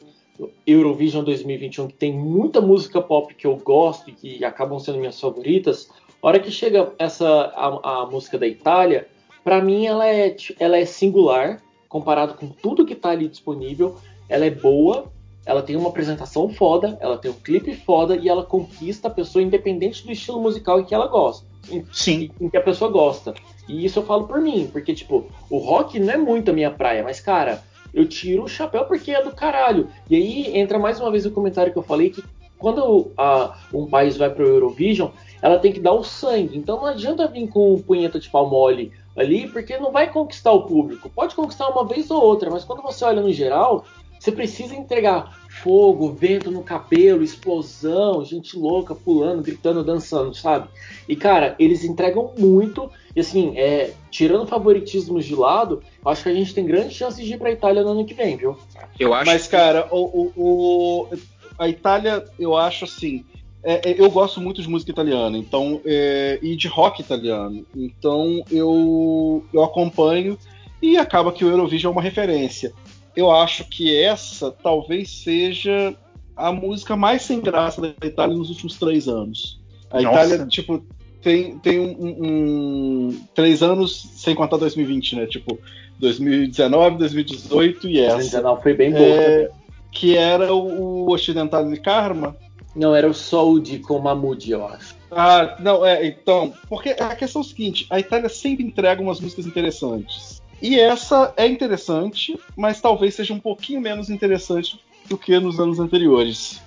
Eurovision 0.65 1.23
2021, 1.23 1.87
que 1.87 1.93
tem 1.93 2.13
muita 2.13 2.59
música 2.59 3.01
pop 3.01 3.33
que 3.33 3.45
eu 3.45 3.55
gosto 3.57 4.09
e 4.09 4.13
que 4.13 4.43
acabam 4.43 4.79
sendo 4.79 4.97
minhas 4.97 5.19
favoritas, 5.19 5.89
a 6.21 6.27
hora 6.27 6.39
que 6.39 6.49
chega 6.49 6.91
essa 6.97 7.27
a, 7.27 8.01
a 8.01 8.05
música 8.07 8.37
da 8.37 8.47
Itália, 8.47 9.07
para 9.43 9.61
mim 9.61 9.85
ela 9.85 10.07
é, 10.07 10.35
ela 10.59 10.77
é 10.77 10.85
singular 10.85 11.61
comparado 11.87 12.33
com 12.33 12.47
tudo 12.47 12.85
que 12.85 12.93
está 12.93 13.11
ali 13.11 13.27
disponível. 13.27 13.95
Ela 14.27 14.45
é 14.45 14.49
boa, 14.49 15.11
ela 15.45 15.61
tem 15.61 15.75
uma 15.75 15.89
apresentação 15.89 16.49
foda, 16.49 16.97
ela 16.99 17.17
tem 17.17 17.29
um 17.29 17.35
clipe 17.35 17.75
foda 17.75 18.15
e 18.15 18.27
ela 18.27 18.43
conquista 18.43 19.07
a 19.07 19.11
pessoa 19.11 19.43
independente 19.43 20.03
do 20.03 20.11
estilo 20.11 20.41
musical 20.41 20.79
em 20.79 20.83
que 20.83 20.95
ela 20.95 21.07
gosta. 21.07 21.45
Em, 21.69 21.85
Sim. 21.93 22.31
Em 22.41 22.49
que 22.49 22.57
a 22.57 22.61
pessoa 22.61 22.91
gosta. 22.91 23.33
E 23.67 23.85
isso 23.85 23.99
eu 23.99 24.03
falo 24.03 24.27
por 24.27 24.39
mim, 24.39 24.69
porque, 24.71 24.93
tipo, 24.93 25.25
o 25.49 25.57
rock 25.57 25.99
não 25.99 26.13
é 26.13 26.17
muito 26.17 26.51
a 26.51 26.53
minha 26.53 26.71
praia, 26.71 27.03
mas, 27.03 27.19
cara, 27.19 27.63
eu 27.93 28.07
tiro 28.07 28.43
o 28.43 28.47
chapéu 28.47 28.85
porque 28.85 29.11
é 29.11 29.23
do 29.23 29.31
caralho. 29.31 29.89
E 30.09 30.15
aí 30.15 30.57
entra 30.57 30.77
mais 30.77 30.99
uma 30.99 31.09
vez 31.09 31.25
o 31.25 31.31
comentário 31.31 31.71
que 31.71 31.79
eu 31.79 31.83
falei 31.83 32.09
que 32.09 32.23
quando 32.57 33.11
a, 33.17 33.57
um 33.73 33.85
país 33.85 34.17
vai 34.17 34.29
pro 34.29 34.47
Eurovision, 34.47 35.09
ela 35.41 35.59
tem 35.59 35.71
que 35.71 35.79
dar 35.79 35.93
o 35.93 36.03
sangue. 36.03 36.57
Então 36.57 36.77
não 36.77 36.87
adianta 36.87 37.27
vir 37.27 37.47
com 37.47 37.81
punheta 37.81 38.19
de 38.19 38.29
pau 38.29 38.49
mole 38.49 38.91
ali, 39.15 39.47
porque 39.47 39.77
não 39.77 39.91
vai 39.91 40.11
conquistar 40.11 40.51
o 40.51 40.63
público. 40.63 41.09
Pode 41.09 41.35
conquistar 41.35 41.69
uma 41.69 41.85
vez 41.85 42.11
ou 42.11 42.21
outra, 42.21 42.49
mas 42.49 42.65
quando 42.65 42.81
você 42.81 43.05
olha 43.05 43.21
no 43.21 43.31
geral, 43.31 43.85
você 44.19 44.31
precisa 44.31 44.75
entregar 44.75 45.45
fogo, 45.49 46.11
vento 46.11 46.51
no 46.51 46.63
cabelo, 46.63 47.23
explosão, 47.23 48.25
gente 48.25 48.57
louca 48.57 48.93
pulando, 48.93 49.41
gritando, 49.41 49.83
dançando, 49.83 50.33
sabe? 50.33 50.67
E 51.07 51.15
cara, 51.15 51.55
eles 51.57 51.83
entregam 51.83 52.33
muito. 52.37 52.89
E 53.15 53.21
assim, 53.21 53.57
é, 53.57 53.93
tirando 54.11 54.45
favoritismos 54.45 55.25
de 55.25 55.35
lado, 55.35 55.81
acho 56.05 56.23
que 56.23 56.29
a 56.29 56.33
gente 56.33 56.53
tem 56.53 56.65
grandes 56.65 56.95
chances 56.95 57.25
de 57.25 57.33
ir 57.33 57.37
pra 57.37 57.51
Itália 57.51 57.83
no 57.83 57.89
ano 57.89 58.05
que 58.05 58.13
vem, 58.13 58.35
viu? 58.35 58.57
Eu 58.99 59.13
acho. 59.13 59.25
Mas, 59.25 59.47
cara, 59.47 59.87
o, 59.91 60.31
o, 60.35 61.07
o 61.11 61.17
a 61.57 61.69
Itália, 61.69 62.25
eu 62.37 62.55
acho 62.55 62.83
assim 62.83 63.23
é, 63.65 63.81
é, 63.89 63.95
eu 63.99 64.11
gosto 64.11 64.39
muito 64.39 64.61
de 64.61 64.69
música 64.69 64.91
italiana, 64.91 65.35
então 65.35 65.81
é, 65.83 66.37
e 66.39 66.55
de 66.55 66.67
rock 66.67 67.01
italiano. 67.01 67.65
Então 67.75 68.43
eu, 68.51 69.43
eu 69.51 69.63
acompanho 69.63 70.37
e 70.79 70.97
acaba 70.97 71.31
que 71.31 71.43
o 71.43 71.49
Eurovision 71.49 71.91
é 71.91 71.95
uma 71.95 72.01
referência. 72.01 72.71
Eu 73.15 73.31
acho 73.31 73.63
que 73.65 73.95
essa 73.95 74.51
talvez 74.51 75.09
seja 75.09 75.95
a 76.35 76.51
música 76.51 76.95
mais 76.95 77.21
sem 77.21 77.39
graça 77.39 77.81
da 77.81 78.07
Itália 78.07 78.35
nos 78.35 78.49
últimos 78.49 78.77
três 78.77 79.07
anos. 79.07 79.59
A 79.89 80.01
Nossa. 80.01 80.25
Itália, 80.25 80.45
tipo, 80.47 80.83
tem, 81.21 81.57
tem 81.59 81.79
um, 81.79 81.95
um, 81.99 83.21
três 83.33 83.63
anos 83.63 84.09
sem 84.15 84.35
contar 84.35 84.57
2020, 84.57 85.15
né? 85.15 85.25
Tipo, 85.27 85.57
2019, 85.99 86.97
2018 86.97 87.87
e 87.87 87.99
essa. 87.99 88.15
2019 88.15 88.63
foi 88.63 88.73
bem 88.73 88.91
boa. 88.91 89.03
É, 89.03 89.49
que 89.91 90.17
era 90.17 90.53
o, 90.53 91.05
o 91.05 91.11
Ocidental 91.11 91.69
de 91.69 91.79
Karma, 91.79 92.35
não, 92.75 92.93
era 92.93 93.07
o 93.09 93.13
Sold 93.13 93.79
com 93.79 93.99
Mahmoud, 93.99 94.51
eu 94.51 94.67
acho. 94.67 94.95
Ah, 95.09 95.55
não, 95.59 95.85
é, 95.85 96.05
então. 96.05 96.53
Porque 96.67 96.89
a 96.89 97.15
questão 97.15 97.41
é 97.41 97.45
o 97.45 97.47
seguinte: 97.47 97.87
a 97.89 97.99
Itália 97.99 98.27
sempre 98.27 98.65
entrega 98.65 99.01
umas 99.01 99.21
músicas 99.21 99.45
interessantes. 99.45 100.41
E 100.61 100.79
essa 100.79 101.33
é 101.37 101.45
interessante, 101.45 102.39
mas 102.55 102.81
talvez 102.81 103.15
seja 103.15 103.33
um 103.33 103.39
pouquinho 103.39 103.81
menos 103.81 104.09
interessante 104.09 104.79
do 105.07 105.17
que 105.17 105.37
nos 105.39 105.59
anos 105.59 105.79
anteriores. 105.79 106.61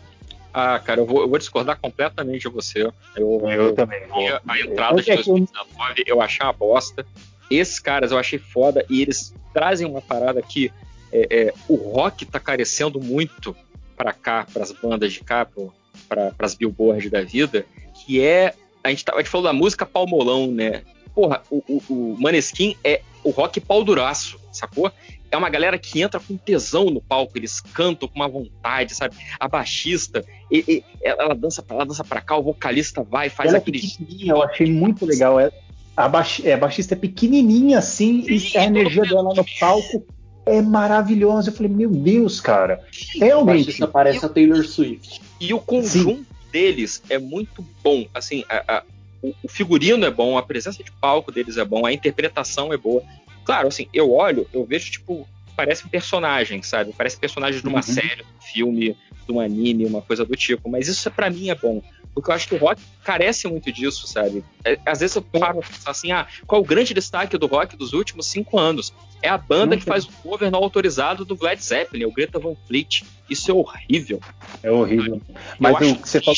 Ah, 0.53 0.79
cara, 0.79 1.01
eu 1.01 1.07
vou, 1.07 1.23
eu 1.23 1.29
vou 1.29 1.39
discordar 1.39 1.79
completamente 1.81 2.43
de 2.43 2.49
você. 2.49 2.83
Eu, 2.83 2.93
eu, 3.17 3.49
eu 3.49 3.75
também. 3.75 4.01
A 4.47 4.61
entrada 4.61 5.03
de 5.03 5.15
2019 5.15 6.05
eu 6.07 6.21
achei 6.21 6.45
uma 6.45 6.53
bosta. 6.53 7.07
Esses 7.51 7.79
caras 7.79 8.13
eu 8.13 8.19
achei 8.19 8.39
foda 8.39 8.85
e 8.91 9.03
eles 9.03 9.35
trazem 9.53 9.87
uma 9.87 10.03
parada 10.03 10.43
que 10.43 10.71
é, 11.13 11.27
é, 11.31 11.55
o 11.69 11.77
rock 11.77 12.27
tá 12.27 12.39
carecendo 12.39 13.01
muito 13.01 13.57
para 13.97 14.13
cá, 14.13 14.47
para 14.53 14.63
as 14.63 14.73
bandas 14.73 15.13
de 15.13 15.21
cá, 15.21 15.45
pro, 15.45 15.73
para 16.09 16.35
as 16.39 16.55
billboards 16.55 17.11
da 17.11 17.23
vida, 17.23 17.65
que 17.95 18.21
é. 18.21 18.55
A 18.85 18.91
gente, 18.91 19.05
tá, 19.05 19.13
a 19.15 19.19
gente 19.19 19.29
falou 19.29 19.47
da 19.47 19.53
música 19.53 19.85
Palmolão, 19.85 20.47
né? 20.51 20.83
porra, 21.19 21.43
o, 21.51 21.57
o, 21.67 21.83
o 21.89 22.17
Maneskin 22.21 22.77
é 22.85 23.03
o 23.25 23.31
rock 23.31 23.61
pau 23.61 23.85
duraço, 23.85 24.39
sacou? 24.53 24.93
é 25.31 25.37
uma 25.37 25.51
galera 25.51 25.79
que 25.79 26.01
entra 26.01 26.19
com 26.21 26.37
tesão 26.37 26.87
no 26.87 27.01
palco, 27.01 27.37
eles 27.37 27.61
cantam 27.61 28.09
com 28.09 28.17
uma 28.17 28.29
vontade, 28.29 28.95
sabe? 28.95 29.17
A 29.39 29.47
baixista, 29.47 30.25
e, 30.51 30.65
e, 30.67 30.85
ela 31.03 31.35
dança 31.35 31.63
pra 31.63 31.77
lá, 31.77 31.85
dança 31.85 32.05
pra 32.05 32.21
cá, 32.21 32.37
o 32.37 32.43
vocalista 32.43 33.03
vai, 33.03 33.29
faz 33.29 33.49
ela 33.49 33.59
é 33.59 33.61
aquele. 33.61 33.79
É 33.79 34.33
eu 34.33 34.43
achei 34.43 34.71
muito 34.71 35.05
legal. 35.05 35.39
É, 35.39 35.51
a, 35.97 36.09
baix, 36.09 36.41
é, 36.45 36.55
a 36.55 36.57
baixista 36.57 36.95
é 36.95 36.97
pequenininha 36.97 37.79
assim, 37.79 38.25
Sim, 38.39 38.55
e 38.55 38.59
a 38.59 38.65
energia 38.65 39.03
dela 39.03 39.35
no 39.35 39.45
palco 39.61 40.05
é 40.47 40.63
maravilhosa. 40.63 41.51
Eu 41.51 41.55
falei, 41.55 41.71
meu 41.71 41.91
Deus, 41.91 42.41
cara. 42.41 42.83
Realmente. 43.17 43.87
parece 43.87 44.25
a 44.25 44.29
Taylor 44.29 44.65
Swift. 44.65 45.21
E 45.39 45.53
o 45.53 45.61
conjunto 45.61 46.21
Sim. 46.21 46.51
deles 46.51 47.03
é 47.11 47.19
muito 47.19 47.65
bom. 47.83 48.07
Assim, 48.15 48.45
a, 48.49 48.79
a, 48.79 48.83
o, 49.23 49.35
o 49.43 49.49
figurino 49.49 50.05
é 50.05 50.11
bom, 50.11 50.39
a 50.39 50.43
presença 50.43 50.83
de 50.83 50.91
palco 50.93 51.33
deles 51.33 51.57
é 51.57 51.65
bom, 51.65 51.87
a 51.87 51.93
interpretação 51.93 52.73
é 52.73 52.77
boa. 52.77 53.03
Claro, 53.45 53.69
assim, 53.69 53.89
eu 53.93 54.13
olho, 54.13 54.47
eu 54.53 54.65
vejo, 54.65 54.91
tipo, 54.91 55.27
parece 55.57 55.85
um 55.85 55.89
personagem, 55.89 56.63
sabe? 56.63 56.93
Parece 56.97 57.17
personagem 57.17 57.61
de 57.61 57.67
uma 57.67 57.79
uhum. 57.79 57.83
série, 57.83 58.23
um 58.23 58.43
filme, 58.43 58.97
de 59.27 59.33
um 59.33 59.41
anime, 59.41 59.87
uma 59.87 60.01
coisa 60.01 60.25
do 60.25 60.37
tipo. 60.37 60.69
Mas 60.71 60.87
isso 60.87 61.11
para 61.11 61.29
mim 61.31 61.51
é 61.51 61.55
bom. 61.55 61.83
Porque 62.15 62.31
eu 62.31 62.35
acho 62.35 62.49
que 62.49 62.55
o 62.55 62.59
rock 62.59 62.81
carece 63.05 63.49
muito 63.49 63.73
disso, 63.73 64.07
sabe? 64.07 64.45
É, 64.65 64.79
às 64.85 65.01
vezes 65.01 65.17
eu 65.17 65.23
paro 65.23 65.61
pra 65.61 65.69
pensar 65.69 65.91
assim, 65.91 66.13
ah, 66.13 66.27
qual 66.47 66.61
o 66.61 66.65
grande 66.65 66.95
destaque 66.95 67.37
do 67.37 67.47
rock 67.47 67.77
dos 67.77 67.93
últimos 67.93 68.27
cinco 68.27 68.59
anos? 68.59 68.93
É 69.23 69.29
a 69.29 69.39
banda 69.39 69.75
uhum. 69.75 69.81
que 69.81 69.85
faz 69.85 70.05
o 70.05 70.13
cover 70.23 70.51
não 70.51 70.63
autorizado 70.63 71.25
do 71.25 71.37
Led 71.41 71.63
Zeppelin, 71.63 72.05
o 72.05 72.13
Greta 72.13 72.39
Van 72.39 72.55
Fleet. 72.67 73.05
Isso 73.29 73.51
é 73.51 73.55
horrível. 73.55 74.21
É 74.63 74.71
horrível. 74.71 75.21
Mas 75.59 75.77
acho 75.77 75.95
que 75.97 76.09
você 76.09 76.21
fala... 76.21 76.37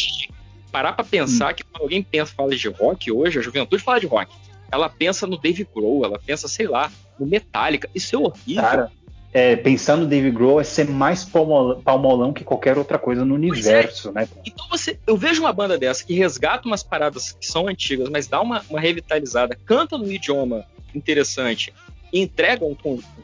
parar 0.70 0.92
pra 0.92 1.04
pensar 1.04 1.52
hum. 1.52 1.54
que 1.54 1.64
quando 1.64 1.82
alguém 1.82 2.02
pensa 2.02 2.32
fala 2.34 2.54
de 2.54 2.68
rock 2.68 3.10
hoje, 3.10 3.38
a 3.38 3.42
juventude 3.42 3.82
fala 3.82 4.00
de 4.00 4.06
rock 4.06 4.32
ela 4.70 4.88
pensa 4.88 5.26
no 5.26 5.36
Dave 5.36 5.66
Grohl, 5.74 6.04
ela 6.04 6.18
pensa, 6.18 6.46
sei 6.46 6.66
lá, 6.66 6.90
no 7.18 7.26
Metallica. 7.26 7.88
Isso 7.94 8.14
é 8.14 8.18
horrível. 8.18 8.62
Cara, 8.62 8.92
é, 9.32 9.56
pensar 9.56 9.96
no 9.96 10.06
Dave 10.06 10.30
Grohl 10.30 10.60
é 10.60 10.64
ser 10.64 10.88
mais 10.88 11.24
palmolão, 11.24 11.80
palmolão 11.80 12.32
que 12.32 12.44
qualquer 12.44 12.78
outra 12.78 12.98
coisa 12.98 13.24
no 13.24 13.34
é. 13.34 13.38
universo, 13.38 14.10
é. 14.10 14.12
né? 14.12 14.28
Então 14.44 14.66
você, 14.70 14.98
eu 15.06 15.16
vejo 15.16 15.42
uma 15.42 15.52
banda 15.52 15.76
dessa 15.76 16.04
que 16.04 16.14
resgata 16.14 16.66
umas 16.66 16.82
paradas 16.82 17.32
que 17.32 17.46
são 17.46 17.68
antigas, 17.68 18.08
mas 18.08 18.26
dá 18.26 18.40
uma, 18.40 18.64
uma 18.70 18.80
revitalizada, 18.80 19.58
canta 19.64 19.98
no 19.98 20.10
idioma 20.10 20.64
interessante 20.94 21.72
e 22.12 22.20
entrega 22.20 22.64
um, 22.64 22.76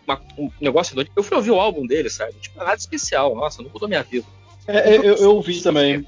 uma, 0.06 0.20
um 0.38 0.50
negócio. 0.60 0.96
Eu 1.14 1.22
fui 1.22 1.36
ouvir 1.36 1.50
o 1.50 1.60
álbum 1.60 1.86
dele, 1.86 2.10
sabe? 2.10 2.34
Tipo, 2.40 2.58
nada 2.58 2.76
especial. 2.76 3.34
Nossa, 3.34 3.62
não 3.62 3.70
mudou 3.70 3.88
minha 3.88 4.02
vida. 4.02 4.26
É, 4.66 4.96
eu, 4.96 5.02
eu 5.02 5.34
ouvi 5.34 5.60
também. 5.60 6.04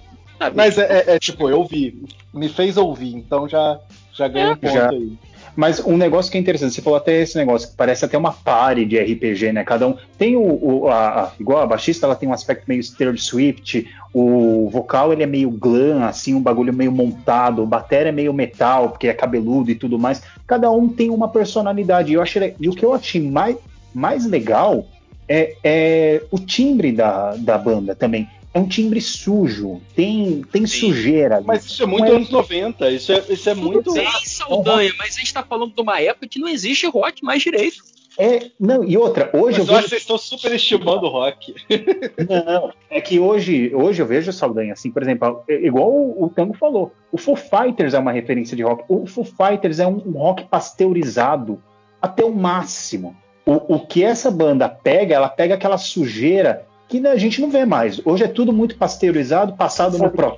Mas 0.54 0.78
é, 0.78 0.82
é, 0.82 1.14
é, 1.14 1.18
tipo, 1.18 1.48
eu 1.48 1.58
ouvi. 1.58 2.02
Me 2.32 2.48
fez 2.48 2.76
ouvir, 2.76 3.14
então 3.14 3.48
já, 3.48 3.78
já 4.12 4.28
ganhei 4.28 4.52
um 4.52 4.56
ponto 4.56 4.72
já. 4.72 4.90
aí. 4.90 5.18
Mas 5.56 5.84
um 5.84 5.96
negócio 5.96 6.30
que 6.30 6.38
é 6.38 6.40
interessante, 6.40 6.72
você 6.74 6.80
falou 6.80 6.96
até 6.96 7.20
esse 7.20 7.36
negócio, 7.36 7.68
que 7.68 7.74
parece 7.74 8.04
até 8.04 8.16
uma 8.16 8.32
party 8.32 8.84
de 8.84 8.96
RPG, 8.96 9.52
né? 9.52 9.64
Cada 9.64 9.88
um. 9.88 9.96
Tem 10.16 10.36
o. 10.36 10.42
o 10.42 10.88
a, 10.88 11.24
a, 11.24 11.32
igual 11.40 11.60
a 11.60 11.66
baixista, 11.66 12.06
ela 12.06 12.14
tem 12.14 12.28
um 12.28 12.32
aspecto 12.32 12.64
meio 12.68 12.80
Taylor 12.96 13.18
Swift, 13.18 13.84
o 14.14 14.70
vocal 14.70 15.12
ele 15.12 15.24
é 15.24 15.26
meio 15.26 15.50
glam, 15.50 16.04
assim, 16.04 16.32
um 16.32 16.40
bagulho 16.40 16.72
meio 16.72 16.92
montado, 16.92 17.62
o 17.62 17.66
bateria 17.66 18.10
é 18.10 18.12
meio 18.12 18.32
metal, 18.32 18.90
porque 18.90 19.08
é 19.08 19.12
cabeludo 19.12 19.70
e 19.72 19.74
tudo 19.74 19.98
mais. 19.98 20.22
Cada 20.46 20.70
um 20.70 20.88
tem 20.88 21.10
uma 21.10 21.28
personalidade. 21.28 22.12
E, 22.12 22.14
eu 22.14 22.22
achei, 22.22 22.54
e 22.60 22.68
o 22.68 22.72
que 22.72 22.84
eu 22.84 22.94
achei 22.94 23.20
mais, 23.20 23.56
mais 23.92 24.26
legal 24.26 24.86
é, 25.28 25.56
é 25.64 26.22
o 26.30 26.38
timbre 26.38 26.92
da, 26.92 27.34
da 27.34 27.58
banda 27.58 27.96
também 27.96 28.28
é 28.52 28.58
um 28.58 28.66
timbre 28.66 29.00
sujo, 29.00 29.80
tem, 29.94 30.42
tem 30.50 30.66
sujeira. 30.66 31.40
Mas 31.40 31.66
isso 31.66 31.82
é 31.82 31.86
muito 31.86 32.06
é... 32.06 32.16
anos 32.16 32.30
90, 32.30 32.90
isso 32.90 33.12
é, 33.12 33.24
isso 33.28 33.50
é 33.50 33.54
muito. 33.54 33.90
Sim, 33.92 34.06
Saldanha, 34.24 34.92
mas 34.98 35.16
a 35.16 35.18
gente 35.18 35.34
tá 35.34 35.42
falando 35.42 35.74
de 35.74 35.80
uma 35.80 36.00
época 36.00 36.28
que 36.28 36.38
não 36.38 36.48
existe 36.48 36.86
rock 36.86 37.22
mais 37.22 37.42
direito. 37.42 37.82
É, 38.20 38.50
não, 38.58 38.82
e 38.82 38.96
outra, 38.98 39.30
hoje 39.32 39.60
Mas 39.60 39.60
eu, 39.60 39.62
eu 39.62 39.66
vejo... 39.66 39.74
acho 39.74 39.84
que 39.84 39.90
vocês 39.90 40.02
estão 40.02 40.18
superestimando 40.18 41.06
o 41.06 41.08
rock. 41.08 41.54
Não, 42.28 42.72
é 42.90 43.00
que 43.00 43.20
hoje, 43.20 43.72
hoje 43.72 44.02
eu 44.02 44.06
vejo 44.06 44.32
Saldanha, 44.32 44.72
assim, 44.72 44.90
por 44.90 45.02
exemplo, 45.02 45.44
é, 45.48 45.54
igual 45.54 45.88
o, 45.88 46.24
o 46.24 46.28
Tango 46.28 46.52
falou, 46.52 46.92
o 47.12 47.16
Foo 47.16 47.36
Fighters 47.36 47.94
é 47.94 47.98
uma 47.98 48.10
referência 48.10 48.56
de 48.56 48.64
rock. 48.64 48.82
O 48.88 49.06
Foo 49.06 49.24
Fighters 49.24 49.78
é 49.78 49.86
um, 49.86 50.02
um 50.04 50.18
rock 50.18 50.44
pasteurizado 50.46 51.62
até 52.02 52.24
o 52.24 52.34
máximo. 52.34 53.16
O, 53.46 53.76
o 53.76 53.86
que 53.86 54.02
essa 54.02 54.32
banda 54.32 54.68
pega, 54.68 55.14
ela 55.14 55.28
pega 55.28 55.54
aquela 55.54 55.78
sujeira 55.78 56.66
que 56.88 57.06
a 57.06 57.16
gente 57.16 57.40
não 57.40 57.50
vê 57.50 57.64
mais. 57.64 58.00
Hoje 58.04 58.24
é 58.24 58.28
tudo 58.28 58.52
muito 58.52 58.76
pasteurizado, 58.76 59.54
passado 59.54 59.98
sabe 59.98 60.04
no 60.04 60.10
Pro 60.10 60.36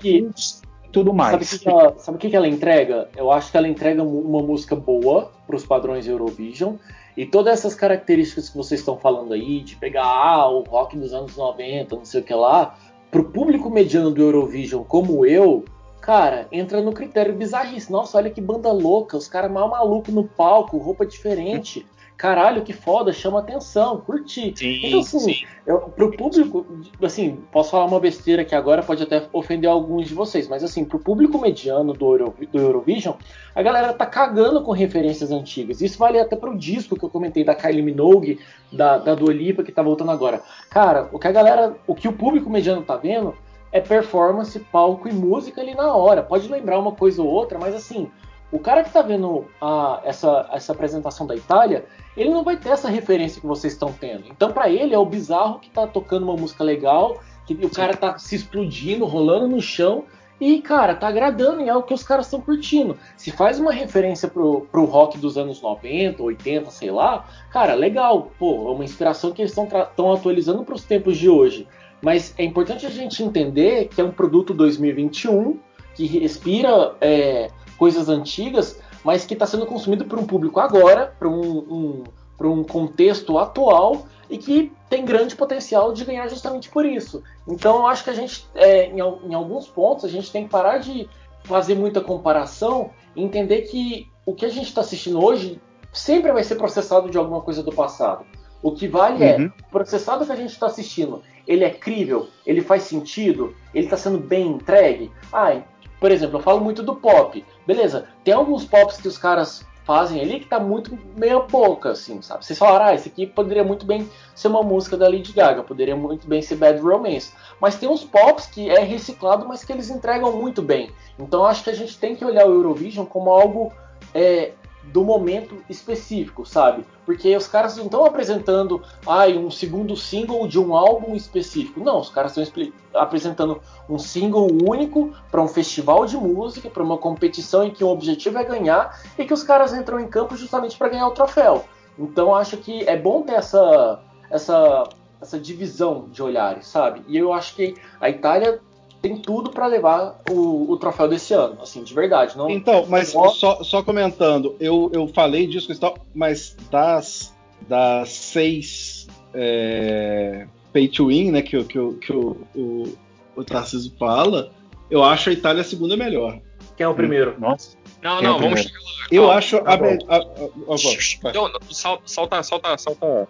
tudo 0.93 1.15
mais. 1.15 1.47
Sabe 1.47 1.57
o 1.57 1.59
que, 1.61 1.69
ela, 1.69 1.99
sabe 1.99 2.19
que, 2.19 2.37
ela 2.37 2.49
entrega? 2.49 3.09
Eu 3.17 3.31
acho 3.31 3.51
que 3.51 3.57
ela 3.57 3.69
entrega 3.69 4.03
uma 4.03 4.43
música 4.43 4.75
boa 4.75 5.31
para 5.47 5.55
os 5.55 5.65
padrões 5.65 6.09
Eurovision. 6.09 6.75
E 7.17 7.25
todas 7.25 7.61
essas 7.61 7.75
características 7.77 8.49
que 8.49 8.57
vocês 8.57 8.81
estão 8.81 8.97
falando 8.97 9.33
aí, 9.33 9.61
de 9.61 9.77
pegar 9.77 10.05
ah, 10.05 10.49
o 10.49 10.63
rock 10.63 10.97
dos 10.97 11.13
anos 11.13 11.37
90, 11.37 11.95
não 11.95 12.05
sei 12.05 12.21
o 12.21 12.25
que 12.25 12.35
lá, 12.35 12.77
pro 13.11 13.25
público 13.25 13.71
mediano 13.71 14.11
do 14.11 14.21
Eurovision 14.21 14.83
como 14.83 15.25
eu, 15.25 15.65
cara, 16.01 16.49
entra 16.51 16.81
no 16.81 16.93
critério 16.93 17.35
bizarrice. 17.35 17.93
Nossa, 17.93 18.19
olha 18.19 18.31
que 18.31 18.41
banda 18.41 18.73
louca, 18.73 19.17
os 19.17 19.29
caras 19.29 19.51
mal 19.51 19.69
maluco 19.69 20.11
no 20.11 20.25
palco, 20.25 20.79
roupa 20.79 21.07
diferente 21.07 21.87
caralho, 22.21 22.61
que 22.61 22.75
foda, 22.75 23.15
chama 23.15 23.39
atenção, 23.39 23.99
curti. 24.03 24.53
Sim, 24.55 24.81
então, 24.85 25.01
assim, 25.01 25.19
sim. 25.19 25.47
Eu, 25.67 25.79
pro 25.79 26.13
público, 26.13 26.67
assim, 27.03 27.43
posso 27.51 27.71
falar 27.71 27.87
uma 27.87 27.99
besteira 27.99 28.45
que 28.45 28.55
agora 28.55 28.83
pode 28.83 29.03
até 29.03 29.27
ofender 29.33 29.71
alguns 29.71 30.07
de 30.09 30.13
vocês, 30.13 30.47
mas 30.47 30.63
assim, 30.63 30.85
pro 30.85 30.99
público 30.99 31.41
mediano 31.41 31.95
do, 31.95 32.13
Euro, 32.13 32.35
do 32.53 32.59
Eurovision, 32.59 33.15
a 33.55 33.63
galera 33.63 33.95
tá 33.95 34.05
cagando 34.05 34.63
com 34.63 34.71
referências 34.71 35.31
antigas. 35.31 35.81
Isso 35.81 35.99
vale 35.99 36.21
até 36.21 36.37
pro 36.37 36.59
disco 36.59 36.95
que 36.95 37.03
eu 37.03 37.09
comentei 37.09 37.43
da 37.43 37.55
Kylie 37.55 37.81
Minogue, 37.81 38.39
da, 38.71 38.99
da 38.99 39.15
Dua 39.15 39.33
Lipa, 39.33 39.63
que 39.63 39.73
tá 39.73 39.83
voltando 39.83 40.11
agora. 40.11 40.43
Cara, 40.69 41.09
o 41.13 41.19
que 41.19 41.27
a 41.27 41.33
galera, 41.33 41.75
o 41.87 41.95
que 41.95 42.07
o 42.07 42.13
público 42.13 42.51
mediano 42.51 42.83
tá 42.83 42.99
vendo 42.99 43.35
é 43.73 43.81
performance, 43.81 44.61
palco 44.61 45.09
e 45.09 45.13
música 45.13 45.63
ali 45.63 45.75
na 45.75 45.95
hora. 45.97 46.23
Pode 46.23 46.49
lembrar 46.49 46.79
uma 46.79 46.93
coisa 46.93 47.23
ou 47.23 47.29
outra, 47.29 47.59
mas 47.59 47.75
assim, 47.75 48.11
o 48.53 48.59
cara 48.59 48.83
que 48.83 48.89
está 48.89 49.01
vendo 49.01 49.47
a, 49.61 50.01
essa, 50.05 50.49
essa 50.53 50.73
apresentação 50.73 51.27
da 51.27 51.37
Itália, 51.37 51.85
ele 52.17 52.31
não 52.31 52.43
vai 52.43 52.57
ter 52.57 52.71
essa 52.71 52.89
referência 52.89 53.41
que 53.41 53.47
vocês 53.47 53.73
estão 53.73 53.93
tendo. 53.93 54.25
Então, 54.31 54.53
para 54.53 54.69
ele, 54.69 54.95
é 54.95 54.99
o 54.99 55.07
bizarro 55.07 55.59
que 55.59 55.69
está 55.69 55.87
tocando 55.87 56.25
uma 56.25 56.37
música 56.37 56.65
legal, 56.65 57.21
que 57.47 57.55
o 57.55 57.71
cara 57.71 57.93
está 57.93 58.19
se 58.19 58.35
explodindo, 58.37 59.05
rolando 59.07 59.49
no 59.49 59.61
chão, 59.61 60.05
e, 60.41 60.63
cara, 60.63 60.95
tá 60.95 61.07
agradando 61.07 61.61
e 61.61 61.69
é 61.69 61.77
o 61.77 61.83
que 61.83 61.93
os 61.93 62.03
caras 62.03 62.27
estão 62.27 62.41
curtindo. 62.41 62.97
Se 63.15 63.31
faz 63.31 63.61
uma 63.61 63.73
referência 63.73 64.27
pro, 64.27 64.63
pro 64.73 64.87
rock 64.87 65.19
dos 65.19 65.37
anos 65.37 65.61
90, 65.61 66.23
80, 66.23 66.71
sei 66.71 66.91
lá, 66.91 67.29
cara, 67.53 67.75
legal. 67.75 68.33
Pô, 68.39 68.71
é 68.71 68.75
uma 68.75 68.85
inspiração 68.85 69.33
que 69.33 69.43
eles 69.43 69.55
estão 69.55 70.13
atualizando 70.13 70.65
para 70.65 70.75
os 70.75 70.83
tempos 70.83 71.19
de 71.19 71.29
hoje. 71.29 71.69
Mas 72.01 72.35
é 72.39 72.45
importante 72.45 72.87
a 72.87 72.91
gente 72.91 73.23
entender 73.23 73.89
que 73.89 74.01
é 74.01 74.05
um 74.05 74.11
produto 74.11 74.55
2021 74.55 75.59
que 75.95 76.07
respira 76.07 76.95
é, 77.03 77.51
coisas 77.77 78.09
antigas, 78.09 78.81
mas 79.05 79.25
que 79.25 79.35
está 79.35 79.47
sendo 79.47 79.67
consumido 79.67 80.05
por 80.05 80.19
um 80.19 80.27
público 80.27 80.61
agora, 80.61 81.15
para 81.19 81.29
um, 81.29 81.59
um, 81.59 82.05
um 82.41 82.65
contexto 82.65 83.39
atual 83.39 84.07
e 84.29 84.39
que 84.39 84.73
tem 84.89 85.05
grande 85.05 85.37
potencial 85.37 85.93
de 85.93 86.05
ganhar 86.05 86.29
justamente 86.29 86.69
por 86.69 86.85
isso. 86.85 87.23
Então 87.47 87.79
eu 87.79 87.87
acho 87.87 88.05
que 88.05 88.11
a 88.11 88.15
gente, 88.15 88.47
é, 88.55 88.87
em, 88.87 88.99
em, 88.99 89.35
alguns 89.35 89.67
pontos, 89.69 90.05
a 90.05 90.09
gente 90.09 90.31
tem 90.31 90.45
que 90.45 90.51
parar 90.51 90.79
de 90.79 91.09
fazer 91.45 91.75
muita 91.75 92.01
comparação 92.01 92.91
e 93.17 93.23
entender 93.23 93.63
que 93.63 94.09
o 94.25 94.35
que 94.35 94.47
a 94.47 94.49
gente 94.49 94.69
está 94.69 94.81
assistindo 94.81 95.23
hoje 95.23 95.61
sempre 95.93 96.33
vai 96.33 96.45
ser 96.45 96.55
processado 96.57 97.11
de 97.11 97.19
alguma 97.19 97.41
coisa 97.41 97.63
do 97.63 97.73
passado. 97.73 98.25
O 98.63 98.73
que 98.73 98.87
vale 98.87 99.25
é, 99.25 99.37
uhum. 99.37 99.45
é, 99.47 99.47
o 99.47 99.71
processado 99.71 100.25
que 100.25 100.33
a 100.33 100.37
gente 100.37 100.51
está 100.51 100.67
assistindo, 100.67 101.23
ele 101.47 101.65
é 101.65 101.71
crível, 101.71 102.29
ele 102.47 102.61
faz 102.61 102.83
sentido, 102.85 103.55
ele 103.75 103.87
está 103.87 103.97
sendo 103.97 104.19
bem 104.19 104.49
entregue. 104.49 105.11
Ah, 105.33 105.63
por 106.01 106.11
exemplo, 106.11 106.39
eu 106.39 106.43
falo 106.43 106.61
muito 106.61 106.83
do 106.83 106.97
pop. 106.97 107.45
Beleza, 107.67 108.07
tem 108.25 108.33
alguns 108.33 108.65
pops 108.65 108.97
que 108.97 109.07
os 109.07 109.19
caras 109.19 109.65
fazem 109.85 110.21
ali 110.21 110.41
que 110.41 110.47
tá 110.47 110.59
muito 110.59 110.97
meia 111.17 111.41
boca, 111.41 111.91
assim, 111.91 112.23
sabe? 112.23 112.45
Vocês 112.45 112.59
falaram, 112.59 112.87
ah, 112.87 112.95
esse 112.95 113.09
aqui 113.09 113.27
poderia 113.27 113.65
muito 113.65 113.85
bem 113.85 114.09
ser 114.35 114.49
uma 114.49 114.63
música 114.63 114.97
da 114.97 115.09
Lady 115.09 115.33
Gaga, 115.33 115.63
poderia 115.63 115.97
muito 115.97 116.27
bem 116.27 116.41
ser 116.41 116.57
Bad 116.57 116.81
Romance. 116.81 117.33
Mas 117.61 117.77
tem 117.77 117.89
uns 117.89 118.05
pops 118.05 118.47
que 118.47 118.71
é 118.71 118.81
reciclado, 118.81 119.47
mas 119.47 119.65
que 119.65 119.73
eles 119.73 119.91
entregam 119.91 120.33
muito 120.33 120.63
bem. 120.63 120.91
Então 121.19 121.45
acho 121.45 121.65
que 121.65 121.71
a 121.71 121.75
gente 121.75 121.99
tem 121.99 122.15
que 122.15 122.25
olhar 122.25 122.47
o 122.47 122.53
Eurovision 122.53 123.05
como 123.05 123.31
algo 123.31 123.73
é, 124.15 124.53
do 124.93 125.05
momento 125.05 125.57
específico, 125.69 126.45
sabe? 126.45 126.85
Porque 127.07 127.35
os 127.37 127.47
caras 127.47 127.77
não 127.77 127.85
estão 127.85 128.05
apresentando 128.05 128.83
ai, 129.07 129.37
um 129.37 129.51
segundo 129.51 129.97
single 129.97 130.47
de 130.47 130.59
um 130.59 130.75
álbum 130.75 131.15
específico. 131.15 131.81
Não, 131.81 132.01
os 132.01 132.11
caras 132.11 132.37
estão 132.37 132.73
apresentando 132.95 133.61
um 133.89 133.99
single 133.99 134.49
único 134.69 135.13
para 135.31 135.41
um 135.41 135.49
festival 135.49 136.07
de 136.07 136.17
música, 136.17 136.69
para 136.69 136.83
uma 136.83 136.99
competição 136.99 137.65
em 137.65 137.71
que 137.71 137.85
o 137.85 137.89
objetivo 137.89 138.39
é 138.39 138.45
ganhar 138.45 139.01
e 139.19 139.25
que 139.25 139.35
os 139.35 139.43
caras 139.43 139.73
entram 139.73 140.01
em 140.01 140.09
campo 140.09 140.37
justamente 140.37 140.77
para 140.77 140.89
ganhar 140.89 141.07
o 141.07 141.13
troféu. 141.13 141.65
Então 141.99 142.35
acho 142.35 142.57
que 142.57 142.83
é 142.89 142.97
bom 142.97 143.23
ter 143.23 143.35
essa, 143.35 144.01
essa, 144.31 144.85
essa 145.21 145.39
divisão 145.39 146.09
de 146.11 146.23
olhares, 146.23 146.67
sabe? 146.67 147.05
E 147.07 147.17
eu 147.17 147.33
acho 147.33 147.55
que 147.55 147.75
a 148.01 148.09
Itália 148.09 148.61
tem 149.01 149.17
tudo 149.17 149.51
para 149.51 149.67
levar 149.67 150.21
o, 150.31 150.71
o, 150.71 150.77
troféu 150.77 151.09
desse 151.09 151.33
ano, 151.33 151.59
assim, 151.63 151.83
de 151.83 151.95
verdade. 151.95 152.37
Não, 152.37 152.51
então, 152.51 152.87
mas 152.89 153.09
só, 153.09 153.63
só 153.63 153.83
comentando, 153.83 154.57
eu, 154.61 154.91
eu 154.93 155.09
falei 155.09 155.47
disso, 155.47 155.69
mas 156.15 156.57
das, 156.71 157.35
das 157.67 158.11
seis 158.11 159.09
é, 159.33 160.47
pay 160.73 160.89
to 160.89 161.07
win, 161.07 161.31
né, 161.31 161.43
que, 161.43 161.63
que, 161.65 161.79
que, 161.79 161.95
que 161.95 162.13
o, 162.13 162.47
o, 162.55 162.99
o 163.37 163.45
Tarcísio 163.45 163.93
fala, 163.99 164.53
eu 164.91 165.03
acho 165.03 165.31
a 165.31 165.33
Itália 165.33 165.63
a 165.63 165.65
segunda 165.65 165.97
melhor. 165.97 166.39
Quem 166.77 166.85
é 166.85 166.89
o 166.89 166.95
primeiro? 166.95 167.37
Nossa. 167.39 167.77
Não, 168.03 168.19
Quem 168.19 168.27
não, 168.27 168.37
é 168.37 168.41
vamos 168.41 168.61
chegar 168.61 168.79
lá. 168.79 169.07
Eu 169.11 169.31
acho 169.31 169.59
tá 169.61 169.71
a, 169.71 169.75
a, 169.75 170.17
a, 170.17 171.31
a, 171.31 171.33
Não, 171.35 171.51
salta, 171.71 172.43
salta, 172.43 172.79
salta. 172.79 173.29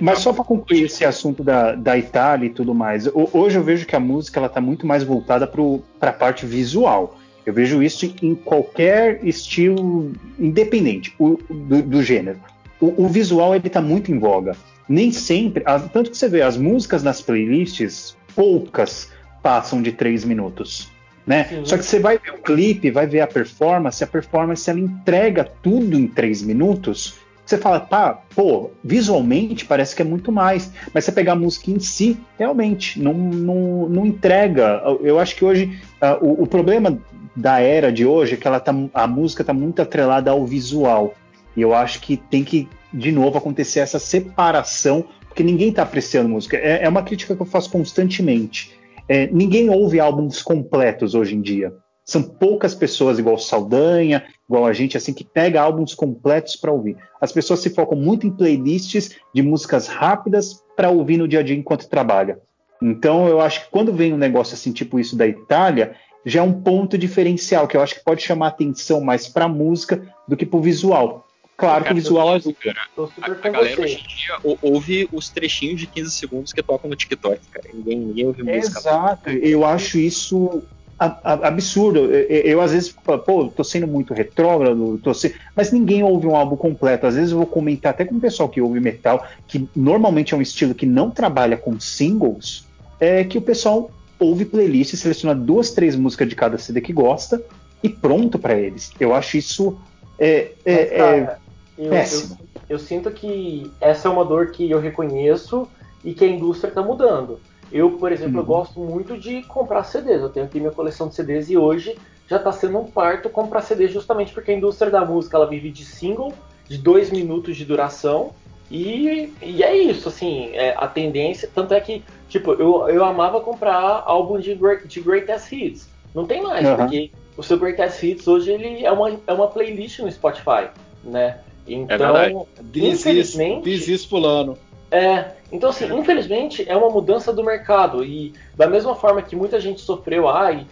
Mas 0.00 0.20
só 0.20 0.32
para 0.32 0.44
concluir 0.44 0.84
esse 0.84 1.04
assunto 1.04 1.44
da, 1.44 1.74
da 1.74 1.98
Itália 1.98 2.46
e 2.46 2.50
tudo 2.50 2.74
mais, 2.74 3.08
hoje 3.14 3.58
eu 3.58 3.62
vejo 3.62 3.86
que 3.86 3.94
a 3.94 4.00
música 4.00 4.40
ela 4.40 4.48
tá 4.48 4.60
muito 4.60 4.86
mais 4.86 5.04
voltada 5.04 5.46
para 5.46 6.10
a 6.10 6.12
parte 6.12 6.46
visual. 6.46 7.18
Eu 7.44 7.52
vejo 7.52 7.82
isso 7.82 8.14
em 8.22 8.34
qualquer 8.34 9.24
estilo 9.24 10.12
independente 10.38 11.14
o, 11.18 11.38
do, 11.48 11.82
do, 11.82 12.02
gênero. 12.02 12.38
O, 12.80 13.04
o, 13.04 13.08
visual 13.08 13.54
ele 13.54 13.68
tá 13.68 13.80
muito 13.80 14.12
em 14.12 14.18
voga. 14.18 14.56
Nem 14.88 15.12
sempre, 15.12 15.64
tanto 15.92 16.10
que 16.10 16.16
você 16.16 16.28
vê 16.28 16.42
as 16.42 16.56
músicas 16.56 17.02
nas 17.02 17.20
playlists, 17.20 18.16
poucas 18.34 19.10
passam 19.42 19.82
de 19.82 19.92
três 19.92 20.24
minutos. 20.24 20.90
Né? 21.26 21.62
Só 21.64 21.76
que 21.76 21.84
você 21.84 21.98
vai 21.98 22.16
ver 22.18 22.30
o 22.30 22.38
clipe, 22.38 22.90
vai 22.90 23.06
ver 23.06 23.20
a 23.20 23.26
performance, 23.26 24.02
a 24.02 24.06
performance 24.06 24.68
ela 24.68 24.80
entrega 24.80 25.44
tudo 25.62 25.98
em 25.98 26.06
três 26.06 26.42
minutos. 26.42 27.18
Você 27.48 27.56
fala, 27.56 27.80
tá, 27.80 28.12
pô, 28.36 28.72
visualmente 28.84 29.64
parece 29.64 29.96
que 29.96 30.02
é 30.02 30.04
muito 30.04 30.30
mais, 30.30 30.70
mas 30.92 31.06
você 31.06 31.10
pegar 31.10 31.32
a 31.32 31.34
música 31.34 31.70
em 31.70 31.80
si, 31.80 32.20
realmente 32.38 33.00
não, 33.00 33.14
não, 33.14 33.88
não 33.88 34.04
entrega. 34.04 34.82
Eu 35.00 35.18
acho 35.18 35.34
que 35.34 35.46
hoje 35.46 35.80
uh, 36.02 36.22
o, 36.22 36.42
o, 36.42 36.46
problema 36.46 36.98
da 37.34 37.58
era 37.58 37.90
de 37.90 38.04
hoje 38.04 38.34
é 38.34 38.36
que 38.36 38.46
ela 38.46 38.60
tá, 38.60 38.74
a 38.92 39.06
música 39.06 39.40
está 39.42 39.54
muito 39.54 39.80
atrelada 39.80 40.30
ao 40.30 40.44
visual. 40.44 41.14
E 41.56 41.62
eu 41.62 41.72
acho 41.72 42.02
que 42.02 42.18
tem 42.18 42.44
que, 42.44 42.68
de 42.92 43.10
novo, 43.10 43.38
acontecer 43.38 43.80
essa 43.80 43.98
separação, 43.98 45.06
porque 45.26 45.42
ninguém 45.42 45.70
está 45.70 45.84
apreciando 45.84 46.28
música. 46.28 46.58
É, 46.58 46.84
é 46.84 46.88
uma 46.90 47.02
crítica 47.02 47.34
que 47.34 47.40
eu 47.40 47.46
faço 47.46 47.70
constantemente. 47.70 48.76
É, 49.08 49.26
ninguém 49.28 49.70
ouve 49.70 49.98
álbuns 49.98 50.42
completos 50.42 51.14
hoje 51.14 51.34
em 51.34 51.40
dia. 51.40 51.72
São 52.08 52.22
poucas 52.22 52.74
pessoas, 52.74 53.18
igual 53.18 53.36
Saldanha, 53.36 54.24
igual 54.48 54.64
a 54.64 54.72
gente, 54.72 54.96
assim, 54.96 55.12
que 55.12 55.22
pega 55.22 55.60
álbuns 55.60 55.94
completos 55.94 56.56
para 56.56 56.72
ouvir. 56.72 56.96
As 57.20 57.30
pessoas 57.30 57.60
se 57.60 57.68
focam 57.68 57.98
muito 57.98 58.26
em 58.26 58.30
playlists 58.30 59.10
de 59.34 59.42
músicas 59.42 59.88
rápidas 59.88 60.64
para 60.74 60.88
ouvir 60.88 61.18
no 61.18 61.28
dia 61.28 61.40
a 61.40 61.42
dia 61.42 61.54
enquanto 61.54 61.86
trabalha. 61.86 62.38
Então, 62.80 63.28
eu 63.28 63.42
acho 63.42 63.66
que 63.66 63.70
quando 63.70 63.92
vem 63.92 64.14
um 64.14 64.16
negócio 64.16 64.54
assim, 64.54 64.72
tipo 64.72 64.98
isso 64.98 65.14
da 65.16 65.26
Itália, 65.26 65.96
já 66.24 66.40
é 66.40 66.42
um 66.42 66.62
ponto 66.62 66.96
diferencial 66.96 67.68
que 67.68 67.76
eu 67.76 67.82
acho 67.82 67.96
que 67.96 68.04
pode 68.04 68.22
chamar 68.22 68.46
atenção 68.48 69.02
mais 69.02 69.28
para 69.28 69.44
a 69.44 69.48
música 69.48 70.02
do 70.26 70.34
que 70.34 70.46
para 70.46 70.58
o 70.58 70.62
visual. 70.62 71.26
Claro 71.58 71.84
que 71.84 71.92
o 71.92 71.94
visual 71.94 72.32
ajuda. 72.32 72.56
A, 72.96 73.26
a 73.26 73.50
galera 73.50 73.82
hoje 73.82 74.02
em 74.02 74.16
dia 74.16 74.38
ouve 74.62 75.06
os 75.12 75.28
trechinhos 75.28 75.78
de 75.78 75.86
15 75.86 76.10
segundos 76.10 76.52
que 76.54 76.62
tocam 76.62 76.88
no 76.88 76.96
TikTok, 76.96 77.38
cara. 77.48 77.68
Ninguém, 77.74 77.98
ninguém 77.98 78.26
ouve 78.26 78.42
música. 78.42 78.78
Exato, 78.78 79.28
eu 79.28 79.66
acho 79.66 79.98
isso 79.98 80.62
absurdo. 80.98 82.00
Eu, 82.06 82.26
eu, 82.28 82.60
às 82.60 82.72
vezes, 82.72 82.90
pô, 82.90 83.48
tô 83.48 83.62
sendo 83.62 83.86
muito 83.86 84.12
retrógrado, 84.12 84.98
tô 85.02 85.14
sendo... 85.14 85.34
mas 85.54 85.70
ninguém 85.70 86.02
ouve 86.02 86.26
um 86.26 86.34
álbum 86.34 86.56
completo. 86.56 87.06
Às 87.06 87.14
vezes 87.14 87.30
eu 87.30 87.38
vou 87.38 87.46
comentar 87.46 87.90
até 87.90 88.04
com 88.04 88.16
o 88.16 88.20
pessoal 88.20 88.48
que 88.48 88.60
ouve 88.60 88.80
metal, 88.80 89.24
que 89.46 89.68
normalmente 89.74 90.34
é 90.34 90.36
um 90.36 90.42
estilo 90.42 90.74
que 90.74 90.86
não 90.86 91.10
trabalha 91.10 91.56
com 91.56 91.78
singles, 91.78 92.66
é 92.98 93.22
que 93.22 93.38
o 93.38 93.42
pessoal 93.42 93.90
ouve 94.18 94.44
playlist, 94.44 94.96
seleciona 94.96 95.34
duas, 95.34 95.70
três 95.70 95.94
músicas 95.94 96.28
de 96.28 96.34
cada 96.34 96.58
CD 96.58 96.80
que 96.80 96.92
gosta 96.92 97.40
e 97.82 97.88
pronto 97.88 98.38
para 98.38 98.58
eles. 98.58 98.90
Eu 98.98 99.14
acho 99.14 99.36
isso 99.36 99.78
é, 100.18 100.52
é, 100.64 100.80
mas, 100.80 100.90
cara, 100.90 101.40
eu, 101.78 101.92
eu, 101.92 102.36
eu, 102.70 102.78
sinto 102.78 103.10
que 103.12 103.70
essa 103.80 104.08
é 104.08 104.10
uma 104.10 104.24
dor 104.24 104.50
que 104.50 104.68
eu 104.68 104.80
reconheço 104.80 105.68
e 106.04 106.12
que 106.12 106.24
a 106.24 106.28
indústria 106.28 106.70
está 106.70 106.82
mudando. 106.82 107.38
Eu, 107.70 107.92
por 107.92 108.12
exemplo, 108.12 108.34
uhum. 108.34 108.40
eu 108.40 108.46
gosto 108.46 108.80
muito 108.80 109.18
de 109.18 109.42
comprar 109.42 109.84
CDs. 109.84 110.22
Eu 110.22 110.28
tenho 110.28 110.46
aqui 110.46 110.58
minha 110.58 110.72
coleção 110.72 111.08
de 111.08 111.14
CDs 111.14 111.50
e 111.50 111.56
hoje 111.56 111.96
já 112.26 112.36
está 112.36 112.52
sendo 112.52 112.78
um 112.78 112.84
parto 112.84 113.28
comprar 113.30 113.62
CDs 113.62 113.92
justamente 113.92 114.32
porque 114.32 114.50
a 114.50 114.54
indústria 114.54 114.90
da 114.90 115.04
música 115.04 115.36
ela 115.36 115.46
vive 115.46 115.70
de 115.70 115.84
single, 115.84 116.32
de 116.66 116.78
dois 116.78 117.10
minutos 117.10 117.56
de 117.56 117.64
duração 117.64 118.32
e, 118.70 119.32
e 119.40 119.62
é 119.62 119.76
isso, 119.76 120.08
assim, 120.08 120.50
é, 120.52 120.74
a 120.76 120.86
tendência, 120.86 121.48
tanto 121.54 121.72
é 121.72 121.80
que, 121.80 122.04
tipo, 122.28 122.52
eu, 122.52 122.86
eu 122.88 123.04
amava 123.04 123.40
comprar 123.40 124.02
álbum 124.04 124.38
de, 124.38 124.58
de 124.86 125.00
Greatest 125.00 125.52
Hits. 125.52 125.88
Não 126.14 126.26
tem 126.26 126.42
mais, 126.42 126.66
uhum. 126.66 126.76
porque 126.76 127.10
o 127.36 127.42
seu 127.42 127.58
Greatest 127.58 128.02
Hits 128.02 128.28
hoje 128.28 128.52
ele 128.52 128.84
é 128.84 128.92
uma, 128.92 129.18
é 129.26 129.32
uma 129.32 129.48
playlist 129.48 130.00
no 130.00 130.12
Spotify, 130.12 130.68
né? 131.02 131.38
Então, 131.66 132.16
é 132.16 132.32
infelizmente. 132.74 133.64
Diz 133.64 133.88
isso 133.88 134.08
fulano. 134.08 134.56
É, 134.90 135.32
então 135.52 135.70
assim, 135.70 135.92
infelizmente 135.94 136.64
é 136.68 136.76
uma 136.76 136.88
mudança 136.88 137.32
do 137.32 137.44
mercado 137.44 138.04
e 138.04 138.32
da 138.56 138.66
mesma 138.66 138.94
forma 138.94 139.20
que 139.20 139.36
muita 139.36 139.60
gente 139.60 139.80
sofreu, 139.82 140.28
ai, 140.28 140.66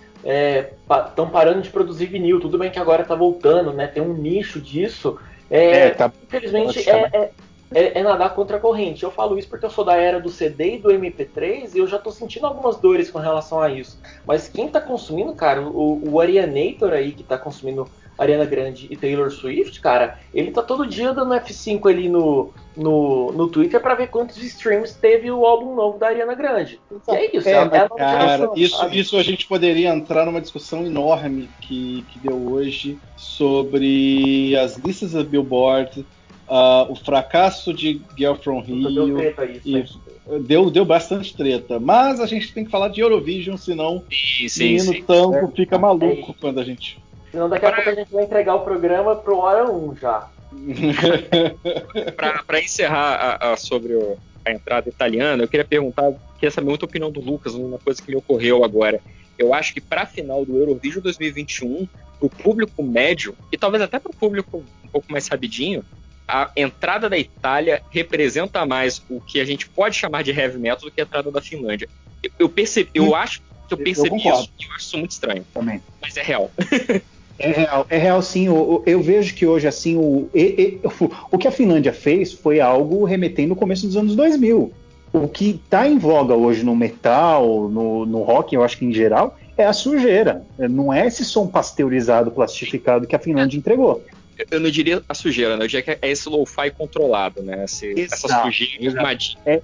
estão 1.08 1.26
é, 1.26 1.30
parando 1.30 1.62
de 1.62 1.70
produzir 1.70 2.06
vinil, 2.06 2.40
tudo 2.40 2.58
bem 2.58 2.70
que 2.70 2.78
agora 2.78 3.02
está 3.02 3.14
voltando, 3.14 3.72
né? 3.72 3.86
Tem 3.86 4.02
um 4.02 4.14
nicho 4.14 4.60
disso. 4.60 5.18
É, 5.50 5.78
é 5.78 5.90
tá, 5.90 6.10
infelizmente 6.24 6.88
é, 6.88 7.10
é, 7.12 7.30
é, 7.72 8.00
é, 8.00 8.02
nadar 8.02 8.34
contra 8.34 8.56
a 8.56 8.60
corrente. 8.60 9.04
Eu 9.04 9.10
falo 9.10 9.38
isso 9.38 9.48
porque 9.48 9.66
eu 9.66 9.70
sou 9.70 9.84
da 9.84 9.96
era 9.96 10.18
do 10.18 10.30
CD 10.30 10.76
e 10.76 10.78
do 10.78 10.88
MP3 10.88 11.74
e 11.74 11.78
eu 11.78 11.86
já 11.86 11.96
estou 11.96 12.12
sentindo 12.12 12.46
algumas 12.46 12.76
dores 12.76 13.10
com 13.10 13.18
relação 13.18 13.60
a 13.60 13.70
isso. 13.70 14.00
Mas 14.26 14.48
quem 14.48 14.66
está 14.66 14.80
consumindo, 14.80 15.34
cara, 15.34 15.60
o, 15.60 16.10
o 16.10 16.20
Arianator 16.20 16.92
aí 16.92 17.12
que 17.12 17.22
está 17.22 17.38
consumindo 17.38 17.88
Ariana 18.18 18.44
Grande 18.44 18.86
e 18.90 18.96
Taylor 18.96 19.30
Swift, 19.30 19.80
cara, 19.80 20.18
ele 20.32 20.50
tá 20.50 20.62
todo 20.62 20.86
dia 20.86 21.12
dando 21.12 21.34
F5 21.34 21.90
ali 21.90 22.08
no, 22.08 22.50
no, 22.76 23.32
no 23.32 23.48
Twitter 23.48 23.80
para 23.80 23.94
ver 23.94 24.08
quantos 24.08 24.38
streams 24.38 24.94
teve 24.94 25.30
o 25.30 25.44
álbum 25.44 25.74
novo 25.74 25.98
da 25.98 26.08
Ariana 26.08 26.34
Grande. 26.34 26.80
Então, 26.90 27.14
e 27.14 27.18
é 27.18 27.36
isso, 27.36 27.48
é, 27.48 27.52
é, 27.52 27.56
é 27.56 27.88
cara, 27.88 28.50
isso, 28.56 28.88
isso 28.88 29.16
a 29.18 29.22
gente 29.22 29.46
poderia 29.46 29.90
entrar 29.90 30.24
numa 30.24 30.40
discussão 30.40 30.86
enorme 30.86 31.48
que, 31.60 32.04
que 32.10 32.18
deu 32.20 32.52
hoje 32.52 32.98
sobre 33.16 34.56
as 34.56 34.76
listas 34.76 35.12
da 35.12 35.22
Billboard, 35.22 36.06
uh, 36.48 36.90
o 36.90 36.96
fracasso 36.96 37.74
de 37.74 38.00
Girl 38.16 38.34
From 38.34 38.60
Rio. 38.60 38.92
Deu, 38.92 39.34
isso, 39.64 40.00
e, 40.28 40.38
deu, 40.40 40.70
deu 40.70 40.84
bastante 40.84 41.36
treta. 41.36 41.78
Mas 41.78 42.18
a 42.20 42.26
gente 42.26 42.52
tem 42.52 42.64
que 42.64 42.70
falar 42.70 42.88
de 42.88 43.00
Eurovision, 43.00 43.56
senão 43.56 44.02
sim, 44.10 44.48
sim, 44.48 44.64
menino 44.64 44.92
sim. 44.92 45.04
tanto 45.06 45.36
é, 45.36 45.48
fica 45.48 45.78
maluco 45.78 46.30
é. 46.30 46.34
quando 46.40 46.60
a 46.60 46.64
gente 46.64 46.98
Senão 47.30 47.48
daqui 47.48 47.66
a 47.66 47.72
pouco 47.72 47.90
a 47.90 47.94
gente 47.94 48.12
vai 48.12 48.24
entregar 48.24 48.54
o 48.54 48.60
programa 48.60 49.16
pro 49.16 49.38
hora 49.38 49.70
1 49.70 49.96
já. 49.96 50.28
para 52.46 52.60
encerrar 52.60 53.38
a, 53.40 53.52
a, 53.52 53.56
sobre 53.56 53.94
o, 53.94 54.16
a 54.44 54.52
entrada 54.52 54.88
italiana, 54.88 55.42
eu 55.42 55.48
queria 55.48 55.64
perguntar, 55.64 56.12
queria 56.34 56.50
saber 56.50 56.68
muita 56.68 56.84
opinião 56.84 57.10
do 57.10 57.20
Lucas, 57.20 57.54
uma 57.54 57.78
coisa 57.78 58.00
que 58.00 58.10
me 58.10 58.16
ocorreu 58.16 58.64
agora. 58.64 59.00
Eu 59.38 59.52
acho 59.52 59.74
que 59.74 59.80
para 59.80 60.02
a 60.02 60.06
final 60.06 60.44
do 60.44 60.56
Eurovision 60.56 61.02
2021, 61.02 61.86
para 62.18 62.26
o 62.26 62.30
público 62.30 62.82
médio, 62.82 63.36
e 63.52 63.58
talvez 63.58 63.82
até 63.82 63.98
para 63.98 64.10
o 64.10 64.16
público 64.16 64.64
um 64.84 64.88
pouco 64.88 65.10
mais 65.12 65.24
sabidinho, 65.24 65.84
a 66.26 66.50
entrada 66.56 67.08
da 67.08 67.18
Itália 67.18 67.82
representa 67.90 68.64
mais 68.64 69.02
o 69.08 69.20
que 69.20 69.40
a 69.40 69.44
gente 69.44 69.68
pode 69.68 69.96
chamar 69.96 70.22
de 70.22 70.30
heavy 70.30 70.58
metal 70.58 70.88
do 70.88 70.90
que 70.90 71.00
a 71.00 71.04
entrada 71.04 71.30
da 71.30 71.40
Finlândia. 71.40 71.88
Eu, 72.22 72.30
eu 72.40 72.48
percebi, 72.48 72.90
eu 72.94 73.14
acho 73.14 73.40
que 73.68 73.74
eu 73.74 73.78
percebi 73.78 74.10
eu 74.10 74.16
isso 74.16 74.50
e 74.58 74.64
eu 74.64 74.72
acho 74.72 74.86
isso 74.86 74.98
muito 74.98 75.10
estranho. 75.12 75.46
Também. 75.52 75.82
Mas 76.00 76.16
é 76.16 76.22
real. 76.22 76.50
É 77.38 77.50
real, 77.50 77.86
é 77.90 77.98
real 77.98 78.22
sim. 78.22 78.46
Eu, 78.46 78.82
eu 78.86 79.00
vejo 79.00 79.34
que 79.34 79.46
hoje, 79.46 79.66
assim, 79.66 79.96
o, 79.96 80.28
e, 80.34 80.42
e, 80.42 80.80
o 81.30 81.38
que 81.38 81.48
a 81.48 81.52
Finlândia 81.52 81.92
fez 81.92 82.32
foi 82.32 82.60
algo 82.60 83.04
remetendo 83.04 83.50
no 83.50 83.56
começo 83.56 83.86
dos 83.86 83.96
anos 83.96 84.16
2000. 84.16 84.72
O 85.12 85.28
que 85.28 85.60
está 85.64 85.86
em 85.88 85.98
voga 85.98 86.34
hoje 86.34 86.64
no 86.64 86.74
metal, 86.74 87.68
no, 87.68 88.04
no 88.04 88.22
rock, 88.22 88.54
eu 88.54 88.62
acho 88.62 88.76
que 88.76 88.84
em 88.84 88.92
geral, 88.92 89.38
é 89.56 89.64
a 89.64 89.72
sujeira. 89.72 90.44
Não 90.58 90.92
é 90.92 91.06
esse 91.06 91.24
som 91.24 91.46
pasteurizado, 91.46 92.30
plastificado 92.30 93.06
que 93.06 93.16
a 93.16 93.18
Finlândia 93.18 93.56
entregou. 93.56 94.04
Eu 94.50 94.60
não 94.60 94.68
diria 94.68 95.02
a 95.08 95.14
sujeira, 95.14 95.56
né? 95.56 95.64
Eu 95.64 95.68
diria 95.68 95.82
que 95.82 95.90
é 95.90 96.10
esse 96.10 96.28
lo-fi 96.28 96.70
controlado, 96.70 97.42
né? 97.42 97.64
Esse, 97.64 97.98
essa 97.98 98.42
sujeira 98.42 99.18
É, 99.46 99.62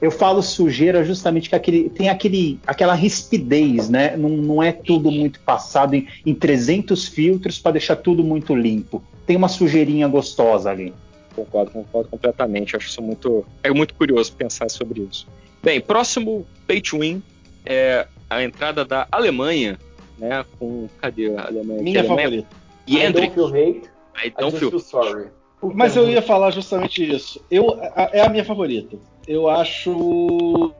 eu 0.00 0.10
falo 0.10 0.42
sujeira 0.42 1.04
justamente 1.04 1.48
que 1.48 1.54
aquele, 1.54 1.90
tem 1.90 2.08
aquele, 2.08 2.58
aquela 2.66 2.94
rispidez, 2.94 3.90
né? 3.90 4.16
Não, 4.16 4.30
não 4.30 4.62
é 4.62 4.72
tudo 4.72 5.10
muito 5.10 5.38
passado 5.40 5.94
em, 5.94 6.08
em 6.24 6.34
300 6.34 7.06
filtros 7.08 7.58
para 7.58 7.72
deixar 7.72 7.96
tudo 7.96 8.24
muito 8.24 8.54
limpo. 8.54 9.02
Tem 9.26 9.36
uma 9.36 9.48
sujeirinha 9.48 10.08
gostosa 10.08 10.70
ali. 10.70 10.94
Concordo, 11.36 11.70
concordo 11.70 12.08
completamente. 12.08 12.74
Acho 12.74 12.88
isso 12.88 13.02
muito. 13.02 13.44
É 13.62 13.70
muito 13.70 13.94
curioso 13.94 14.32
pensar 14.32 14.70
sobre 14.70 15.02
isso. 15.02 15.26
Bem, 15.62 15.80
próximo 15.80 16.46
pay 16.66 16.80
to 16.80 16.98
win 17.00 17.22
é 17.66 18.06
a 18.28 18.42
entrada 18.42 18.84
da 18.84 19.06
Alemanha, 19.12 19.78
né? 20.18 20.44
Com. 20.58 20.88
Cadê 20.98 21.34
a 21.36 21.46
Alemanha? 21.46 21.82
Minha 21.82 22.04
favorita. 22.04 22.48
E 22.86 22.98
Hendrik. 22.98 23.34
I 24.22 24.30
don't 24.38 24.58
feel 24.58 24.78
sorry. 24.80 25.28
Mas 25.74 25.94
eu 25.94 26.08
ia 26.08 26.22
falar 26.22 26.50
justamente 26.50 27.04
isso. 27.04 27.44
Eu, 27.50 27.78
a, 27.94 28.10
é 28.12 28.22
a 28.22 28.28
minha 28.30 28.44
favorita 28.44 28.96
eu 29.30 29.48
acho 29.48 30.72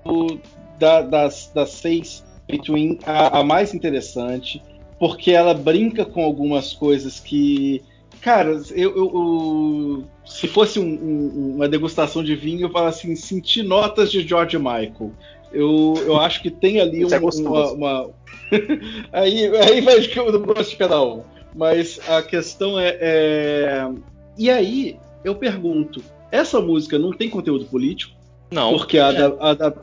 da, 0.76 1.02
das, 1.02 1.52
das 1.54 1.70
seis 1.70 2.24
Between 2.48 2.98
a, 3.06 3.38
a 3.38 3.44
mais 3.44 3.72
interessante, 3.72 4.60
porque 4.98 5.30
ela 5.30 5.54
brinca 5.54 6.04
com 6.04 6.24
algumas 6.24 6.72
coisas 6.72 7.20
que. 7.20 7.80
Cara, 8.20 8.60
eu, 8.72 8.96
eu, 8.96 8.96
eu 8.96 10.04
se 10.26 10.48
fosse 10.48 10.80
um, 10.80 10.84
um, 10.84 11.54
uma 11.54 11.68
degustação 11.68 12.24
de 12.24 12.34
vinho, 12.34 12.62
eu 12.62 12.70
falo 12.70 12.88
assim, 12.88 13.14
sentir 13.14 13.62
notas 13.62 14.10
de 14.10 14.26
George 14.26 14.58
Michael. 14.58 15.12
Eu, 15.52 15.94
eu 16.04 16.16
acho 16.16 16.42
que 16.42 16.50
tem 16.50 16.80
ali 16.80 17.04
um, 17.04 17.08
é 17.08 17.18
uma. 17.20 17.72
uma... 17.72 18.10
aí, 19.12 19.46
aí 19.58 19.80
vai 19.80 20.00
que 20.00 20.18
eu 20.18 20.32
não 20.32 20.42
gosto 20.42 20.70
de 20.70 20.76
cada 20.76 21.00
um. 21.00 21.22
Mas 21.54 22.00
a 22.08 22.20
questão 22.20 22.78
é, 22.80 22.98
é. 23.00 23.88
E 24.36 24.50
aí, 24.50 24.98
eu 25.22 25.36
pergunto: 25.36 26.02
essa 26.32 26.60
música 26.60 26.98
não 26.98 27.12
tem 27.12 27.30
conteúdo 27.30 27.64
político? 27.66 28.19
Não. 28.50 28.76
Porque 28.76 28.98
a, 28.98 29.08
é. 29.08 29.12
da, 29.12 29.36
a 29.40 29.54
da. 29.54 29.74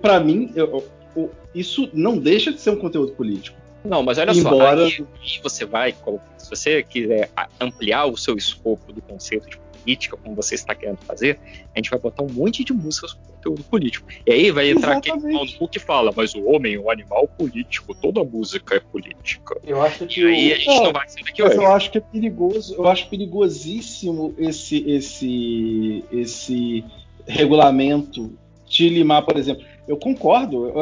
Pra 0.00 0.20
mim, 0.20 0.52
eu, 0.54 0.84
eu, 1.16 1.30
isso 1.54 1.90
não 1.92 2.18
deixa 2.18 2.52
de 2.52 2.60
ser 2.60 2.70
um 2.70 2.76
conteúdo 2.76 3.12
político. 3.12 3.58
Não, 3.84 4.02
mas 4.02 4.18
olha 4.18 4.32
Embora... 4.32 4.76
só, 4.76 4.84
aí, 4.84 5.06
aí 5.22 5.40
você 5.42 5.64
vai, 5.64 5.94
se 6.36 6.50
você 6.50 6.82
quiser 6.82 7.30
ampliar 7.58 8.06
o 8.06 8.16
seu 8.16 8.36
escopo 8.36 8.92
do 8.92 9.00
conceito 9.00 9.48
de 9.48 9.58
política, 9.80 10.16
como 10.16 10.36
você 10.36 10.54
está 10.54 10.74
querendo 10.74 10.98
fazer, 10.98 11.38
a 11.74 11.78
gente 11.78 11.90
vai 11.90 11.98
botar 11.98 12.22
um 12.22 12.30
monte 12.30 12.62
de 12.62 12.72
músicas 12.72 13.14
com 13.14 13.30
conteúdo 13.32 13.62
político. 13.64 14.06
E 14.26 14.32
aí 14.32 14.50
vai 14.50 14.70
entrar 14.70 14.92
Exatamente. 14.92 15.54
aquele 15.54 15.68
que 15.68 15.78
fala, 15.78 16.12
mas 16.14 16.34
o 16.34 16.44
homem 16.44 16.74
é 16.74 16.78
um 16.78 16.90
animal 16.90 17.26
político, 17.26 17.94
toda 17.94 18.22
música 18.22 18.76
é 18.76 18.80
política. 18.80 19.58
Eu 19.64 19.82
acho 19.82 20.06
que 20.06 20.20
e 20.20 20.26
aí 20.26 20.52
a 20.52 20.56
gente 20.56 20.66
não, 20.66 20.84
não 20.84 20.92
vai 20.92 21.08
ser 21.08 21.24
daqui 21.24 21.42
hoje. 21.42 21.56
Eu 21.56 21.72
acho 21.72 21.90
que 21.90 21.98
é 21.98 22.00
perigoso, 22.00 22.74
eu 22.74 22.86
acho 22.86 23.08
perigosíssimo 23.08 24.34
esse 24.38 24.78
esse 24.90 26.04
esse 26.12 26.84
regulamento 27.30 28.32
de 28.68 28.88
limar, 28.88 29.24
por 29.24 29.36
exemplo. 29.36 29.64
Eu 29.88 29.96
concordo. 29.96 30.72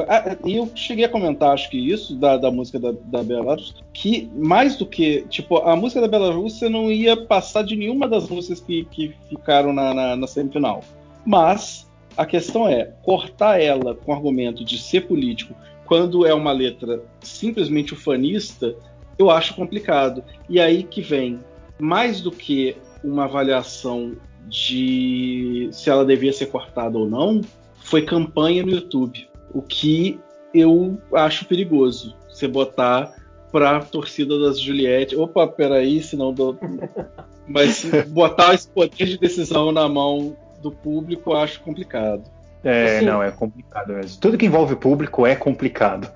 E 0.45 0.57
eu, 0.57 0.65
eu, 0.65 0.73
cheguei 0.75 1.05
a 1.05 1.09
comentar, 1.09 1.53
acho 1.53 1.71
que 1.71 1.79
isso, 1.79 2.15
da, 2.17 2.37
da 2.37 2.51
música 2.51 2.79
da, 2.79 2.93
da 2.93 3.23
Belarus, 3.23 3.83
que 3.93 4.31
mais 4.37 4.77
do 4.77 4.85
que. 4.85 5.25
Tipo, 5.29 5.59
a 5.59 5.75
música 5.75 6.01
da 6.01 6.09
Belarus 6.09 6.61
não 6.63 6.91
ia 6.91 7.17
passar 7.17 7.63
de 7.63 7.75
nenhuma 7.75 8.07
das 8.07 8.29
músicas 8.29 8.61
que, 8.61 8.85
que 8.85 9.15
ficaram 9.29 9.73
na, 9.73 9.95
na, 9.95 10.17
na 10.17 10.27
semifinal. 10.27 10.83
Mas 11.25 11.89
a 12.17 12.27
questão 12.27 12.69
é, 12.69 12.93
cortar 13.03 13.61
ela 13.61 13.95
com 13.95 14.13
argumento 14.13 14.65
de 14.65 14.79
ser 14.79 15.03
político 15.03 15.55
quando 15.89 16.27
é 16.27 16.35
uma 16.35 16.53
letra 16.53 17.03
simplesmente 17.21 17.95
ufanista, 17.95 18.77
eu 19.19 19.31
acho 19.31 19.55
complicado. 19.55 20.23
E 20.47 20.61
aí 20.61 20.83
que 20.83 21.01
vem, 21.01 21.41
mais 21.79 22.21
do 22.21 22.31
que 22.31 22.77
uma 23.03 23.25
avaliação 23.25 24.13
de 24.49 25.69
se 25.73 25.91
ela 25.91 26.05
devia 26.05 26.33
ser 26.33 26.47
cortada 26.47 26.99
ou 26.99 27.09
não, 27.09 27.41
foi 27.77 28.03
campanha 28.03 28.65
no 28.65 28.73
YouTube. 28.73 29.29
O 29.53 29.63
que 29.63 30.19
eu 30.53 30.99
acho 31.13 31.45
perigoso. 31.45 32.17
Você 32.29 32.49
botar 32.49 33.15
pra 33.51 33.81
torcida 33.81 34.39
das 34.39 34.61
Juliette. 34.61 35.17
Opa, 35.17 35.47
peraí, 35.47 36.03
senão 36.03 36.33
dou. 36.33 36.59
Mas 37.47 37.85
botar 38.09 38.55
esse 38.55 38.69
poder 38.69 39.07
de 39.07 39.19
decisão 39.19 39.73
na 39.73 39.89
mão 39.89 40.37
do 40.63 40.71
público 40.71 41.31
eu 41.31 41.37
acho 41.37 41.61
complicado. 41.61 42.23
É, 42.63 42.97
assim, 42.97 43.07
não, 43.07 43.23
é 43.23 43.31
complicado 43.31 43.95
mesmo. 43.95 44.21
Tudo 44.21 44.37
que 44.37 44.47
envolve 44.47 44.77
público 44.77 45.27
é 45.27 45.35
complicado. 45.35 46.11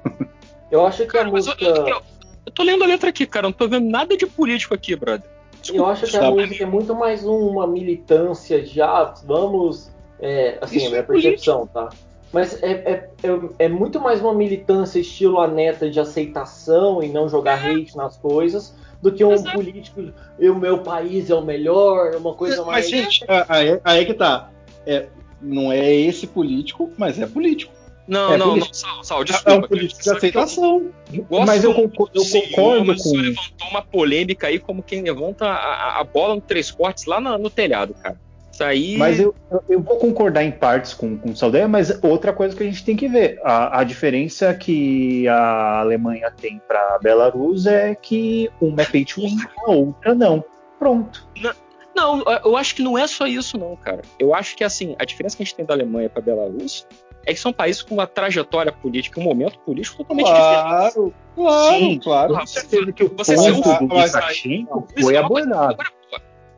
Eu 0.71 0.85
acho 0.87 1.07
que 1.07 1.17
a 1.17 1.25
música. 1.25 1.65
Eu, 1.65 1.87
eu, 1.87 2.03
eu, 2.47 2.53
tô 2.53 2.63
lendo 2.63 2.85
a 2.85 2.87
letra 2.87 3.11
aqui, 3.11 3.27
cara. 3.27 3.47
Não 3.47 3.53
tô 3.53 3.69
vendo 3.69 3.89
nada 3.89 4.17
de 4.17 4.27
político 4.27 4.75
aqui, 4.75 4.97
brother. 4.97 5.29
Desculpa, 5.63 5.85
eu 5.85 5.87
acho 5.87 6.07
que 6.07 6.17
a 6.17 6.31
música 6.31 6.63
é 6.63 6.67
muito 6.67 6.95
mais 6.95 7.25
uma 7.25 7.67
militância 7.67 8.61
de 8.61 8.83
ah, 8.83 9.15
vamos 9.25 9.91
é, 10.23 10.59
assim, 10.61 10.77
Isso 10.77 10.87
a 10.87 10.91
minha 10.91 11.01
é 11.01 11.03
percepção, 11.03 11.67
tá? 11.67 11.89
Mas 12.33 12.63
é, 12.63 12.71
é, 12.71 13.11
é, 13.25 13.39
é, 13.59 13.69
muito 13.69 14.01
mais 14.01 14.21
uma 14.21 14.33
militância 14.33 15.01
estilo 15.01 15.41
a 15.41 15.49
neta 15.49 15.91
de 15.91 15.99
aceitação 15.99 17.03
e 17.03 17.09
não 17.09 17.29
jogar 17.29 17.63
é. 17.63 17.73
hate 17.73 17.97
nas 17.97 18.17
coisas 18.17 18.75
do 19.03 19.13
que 19.13 19.25
um 19.25 19.33
Exato. 19.33 19.57
político, 19.57 20.01
o 20.39 20.55
meu 20.55 20.79
país 20.79 21.29
é 21.29 21.35
o 21.35 21.43
melhor, 21.43 22.15
uma 22.15 22.35
coisa 22.35 22.65
mais. 22.65 22.89
Mas, 22.89 22.91
gente, 22.91 23.25
aí, 23.49 23.81
aí 23.85 24.07
que 24.07 24.15
tá. 24.15 24.49
É, 24.87 25.07
não 25.41 25.73
é 25.73 25.93
esse 25.93 26.27
político, 26.27 26.91
mas 26.97 27.19
é 27.19 27.27
político. 27.27 27.73
Não, 28.13 28.35
é 28.35 28.37
não, 28.37 28.49
político. 28.51 28.75
não, 28.75 28.75
Sal, 28.75 29.05
Sal, 29.05 29.25
desculpa. 29.25 29.51
É 29.51 29.55
um 29.55 29.63
político 29.63 30.03
de 30.03 30.11
aceitação. 30.11 30.91
Eu 31.11 31.27
mas 31.47 31.65
eu 31.65 31.73
concordo, 31.73 32.13
eu 32.15 32.25
concordo 32.25 32.95
com. 33.03 33.17
levantou 33.17 33.69
uma 33.71 33.81
polêmica 33.83 34.49
aí 34.49 34.59
como 34.59 34.83
quem 34.83 35.03
levanta 35.03 35.47
a, 35.47 35.99
a 35.99 36.05
bola 36.05 36.35
no 36.35 36.41
três 36.43 36.71
cortes 36.71 37.07
lá 37.07 37.19
no, 37.19 37.39
no 37.39 37.49
telhado, 37.49 37.95
cara. 37.95 38.21
Isso 38.53 38.63
aí. 38.63 38.99
Mas 38.99 39.19
eu, 39.19 39.35
eu 39.67 39.81
vou 39.81 39.97
concordar 39.97 40.45
em 40.45 40.51
partes 40.51 40.93
com, 40.93 41.17
com 41.17 41.31
o 41.31 41.37
Saldanha, 41.37 41.67
mas 41.67 42.03
outra 42.03 42.35
coisa 42.35 42.55
que 42.55 42.63
a 42.63 42.67
gente 42.67 42.85
tem 42.85 42.95
que 42.95 43.09
ver: 43.09 43.41
a, 43.43 43.81
a 43.81 43.85
diferença 43.85 44.53
que 44.53 45.27
a 45.27 45.81
Alemanha 45.81 46.31
tem 46.31 46.61
para 46.69 46.99
Belarus 47.03 47.67
é 47.67 47.95
que 47.95 48.51
uma 48.61 48.83
é 48.83 48.85
pay 48.85 49.07
to 49.07 49.23
win, 49.23 49.39
a 49.67 49.71
outra 49.71 50.15
não. 50.15 50.45
Pronto. 50.79 51.27
Não, 51.41 51.55
não, 51.97 52.23
eu 52.45 52.57
acho 52.59 52.75
que 52.75 52.83
não 52.83 52.99
é 52.99 53.07
só 53.07 53.27
isso, 53.27 53.57
não, 53.57 53.75
cara. 53.75 54.03
Eu 54.19 54.35
acho 54.35 54.55
que 54.55 54.65
assim, 54.65 54.95
a 54.99 55.05
diferença 55.07 55.35
que 55.35 55.43
a 55.43 55.47
gente 55.47 55.55
tem 55.55 55.65
da 55.65 55.73
Alemanha 55.73 56.11
para 56.11 56.21
Belarus 56.21 56.87
é 57.27 57.33
que 57.33 57.41
são 57.41 57.53
países 57.53 57.83
com 57.83 57.95
uma 57.95 58.07
trajetória 58.07 58.73
política, 58.73 59.21
um 59.21 59.25
momento 59.25 59.59
político 59.61 59.99
totalmente 59.99 60.27
claro, 60.27 60.89
diferente. 60.89 61.15
Claro, 61.35 61.79
Sim, 61.79 61.99
claro. 61.99 62.35
Você 62.35 62.67
teve 62.67 62.93
que 62.93 63.05
o 63.05 63.09
você 63.17 63.35
ponto 63.35 63.87
do 63.87 63.95
Lukashenko 63.95 64.89
foi 65.01 65.17
abordado. 65.17 65.79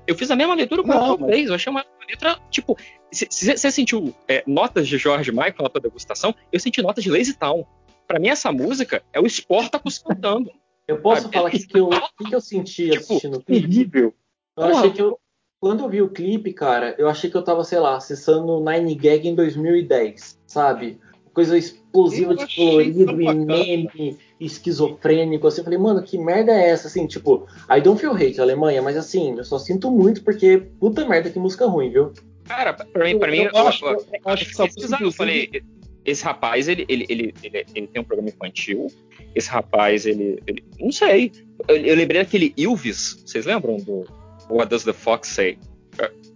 Eu 0.06 0.14
fiz 0.14 0.30
a 0.30 0.36
mesma 0.36 0.54
leitura 0.54 0.82
com 0.82 0.90
o 0.90 1.20
mas... 1.20 1.48
Eu 1.48 1.54
achei 1.54 1.70
uma 1.70 1.84
letra, 2.08 2.38
tipo, 2.50 2.76
você 3.10 3.70
sentiu 3.70 4.14
é, 4.28 4.42
notas 4.46 4.86
de 4.86 4.98
George 4.98 5.30
Michael 5.30 5.54
na 5.60 5.68
tua 5.68 5.80
degustação? 5.80 6.34
Eu 6.52 6.60
senti 6.60 6.82
notas 6.82 7.02
de 7.02 7.10
Lazy 7.10 7.34
Town. 7.34 7.64
Pra 8.06 8.18
mim, 8.18 8.28
essa 8.28 8.52
música 8.52 9.02
é 9.12 9.20
o 9.20 9.26
Sportacus 9.26 9.98
cantando. 9.98 10.50
Eu 10.86 11.00
posso 11.00 11.30
falar 11.30 11.48
o 11.48 11.50
que, 11.50 11.78
eu, 11.78 11.88
que, 11.88 12.24
que 12.28 12.34
eu 12.34 12.40
senti 12.40 12.90
tipo, 12.90 12.96
assistindo 12.96 13.38
o 13.38 13.42
clipe? 13.42 13.68
Terrível. 13.68 14.14
Eu 14.56 14.64
achei 14.64 14.90
que 14.90 15.00
eu, 15.00 15.18
quando 15.64 15.82
eu 15.82 15.88
vi 15.88 16.02
o 16.02 16.10
clipe, 16.10 16.52
cara, 16.52 16.94
eu 16.98 17.08
achei 17.08 17.30
que 17.30 17.36
eu 17.38 17.42
tava, 17.42 17.64
sei 17.64 17.78
lá, 17.78 17.96
acessando 17.96 18.62
Nine 18.62 18.94
Gag 18.94 19.26
em 19.26 19.34
2010, 19.34 20.38
sabe? 20.46 21.00
Coisa 21.32 21.56
explosiva 21.56 22.36
de 22.36 22.54
colorido 22.54 23.18
e 23.18 23.34
meme 23.34 24.18
esquizofrênico, 24.38 25.46
assim, 25.46 25.62
eu 25.62 25.64
falei, 25.64 25.78
mano, 25.78 26.02
que 26.02 26.18
merda 26.18 26.52
é 26.52 26.68
essa, 26.68 26.88
assim, 26.88 27.06
tipo, 27.06 27.46
I 27.74 27.80
don't 27.80 27.98
feel 27.98 28.12
hate 28.12 28.42
Alemanha, 28.42 28.82
mas 28.82 28.94
assim, 28.94 29.38
eu 29.38 29.42
só 29.42 29.58
sinto 29.58 29.90
muito 29.90 30.22
porque, 30.22 30.58
puta 30.78 31.08
merda, 31.08 31.30
que 31.30 31.38
música 31.38 31.64
ruim, 31.64 31.88
viu? 31.88 32.12
Cara, 32.44 32.74
pra 32.74 33.04
mim, 33.06 33.18
pra 33.18 33.30
mim, 33.30 33.38
eu, 33.38 33.50
eu, 33.54 33.66
acho, 33.66 33.86
eu, 33.86 33.92
eu 33.92 34.20
acho 34.26 34.44
que 34.44 34.54
pesquisar, 34.54 35.00
eu 35.00 35.12
falei, 35.12 35.62
esse 36.04 36.22
rapaz, 36.22 36.68
ele, 36.68 36.84
ele, 36.90 37.06
ele, 37.08 37.34
ele, 37.42 37.66
ele 37.74 37.86
tem 37.86 38.02
um 38.02 38.04
programa 38.04 38.28
infantil, 38.28 38.88
esse 39.34 39.48
rapaz, 39.48 40.04
ele, 40.04 40.38
ele 40.46 40.62
não 40.78 40.92
sei, 40.92 41.32
eu, 41.66 41.76
eu 41.78 41.96
lembrei 41.96 42.22
daquele 42.22 42.52
Ilvis, 42.54 43.22
vocês 43.24 43.46
lembram 43.46 43.78
do 43.78 44.04
What 44.48 44.68
Does 44.68 44.84
the 44.84 44.92
Fox 44.92 45.28
Say? 45.28 45.58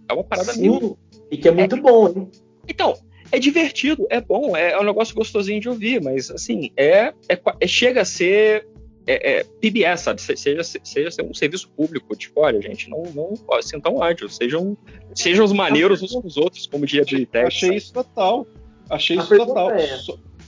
É 0.07 0.13
uma 0.13 0.23
parada 0.23 0.53
Sim, 0.53 0.61
mil. 0.61 0.97
e 1.29 1.37
que 1.37 1.47
é 1.47 1.51
muito 1.51 1.75
é, 1.75 1.81
bom, 1.81 2.07
hein? 2.07 2.31
Então, 2.67 2.97
é 3.31 3.39
divertido, 3.39 4.07
é 4.09 4.19
bom, 4.19 4.55
é, 4.55 4.71
é, 4.71 4.79
um 4.79 4.83
negócio 4.83 5.13
gostosinho 5.13 5.61
de 5.61 5.69
ouvir, 5.69 6.01
mas 6.01 6.31
assim, 6.31 6.71
é, 6.75 7.13
é, 7.29 7.39
é 7.59 7.67
chega 7.67 8.01
a 8.01 8.05
ser 8.05 8.67
é, 9.05 9.39
é 9.39 9.43
PBS, 9.43 10.01
sabe? 10.01 10.21
Seja, 10.21 10.63
seja 10.63 11.23
um 11.23 11.33
serviço 11.33 11.69
público, 11.69 12.15
tipo, 12.15 12.41
olha, 12.41 12.61
gente, 12.61 12.89
não, 12.89 13.03
não 13.13 13.61
sintam 13.61 13.97
ódio, 13.97 14.29
sejam, 14.29 14.77
sejam 15.13 15.45
os 15.45 15.51
maneiros 15.51 16.01
uns 16.01 16.11
com 16.11 16.27
os 16.27 16.37
outros, 16.37 16.67
como 16.67 16.85
dia 16.85 17.03
de 17.03 17.25
teste. 17.25 17.65
Achei 17.65 17.77
isso 17.77 17.93
total. 17.93 18.47
Achei 18.89 19.17
a 19.17 19.21
isso 19.21 19.37
total. 19.37 19.71
É... 19.71 19.99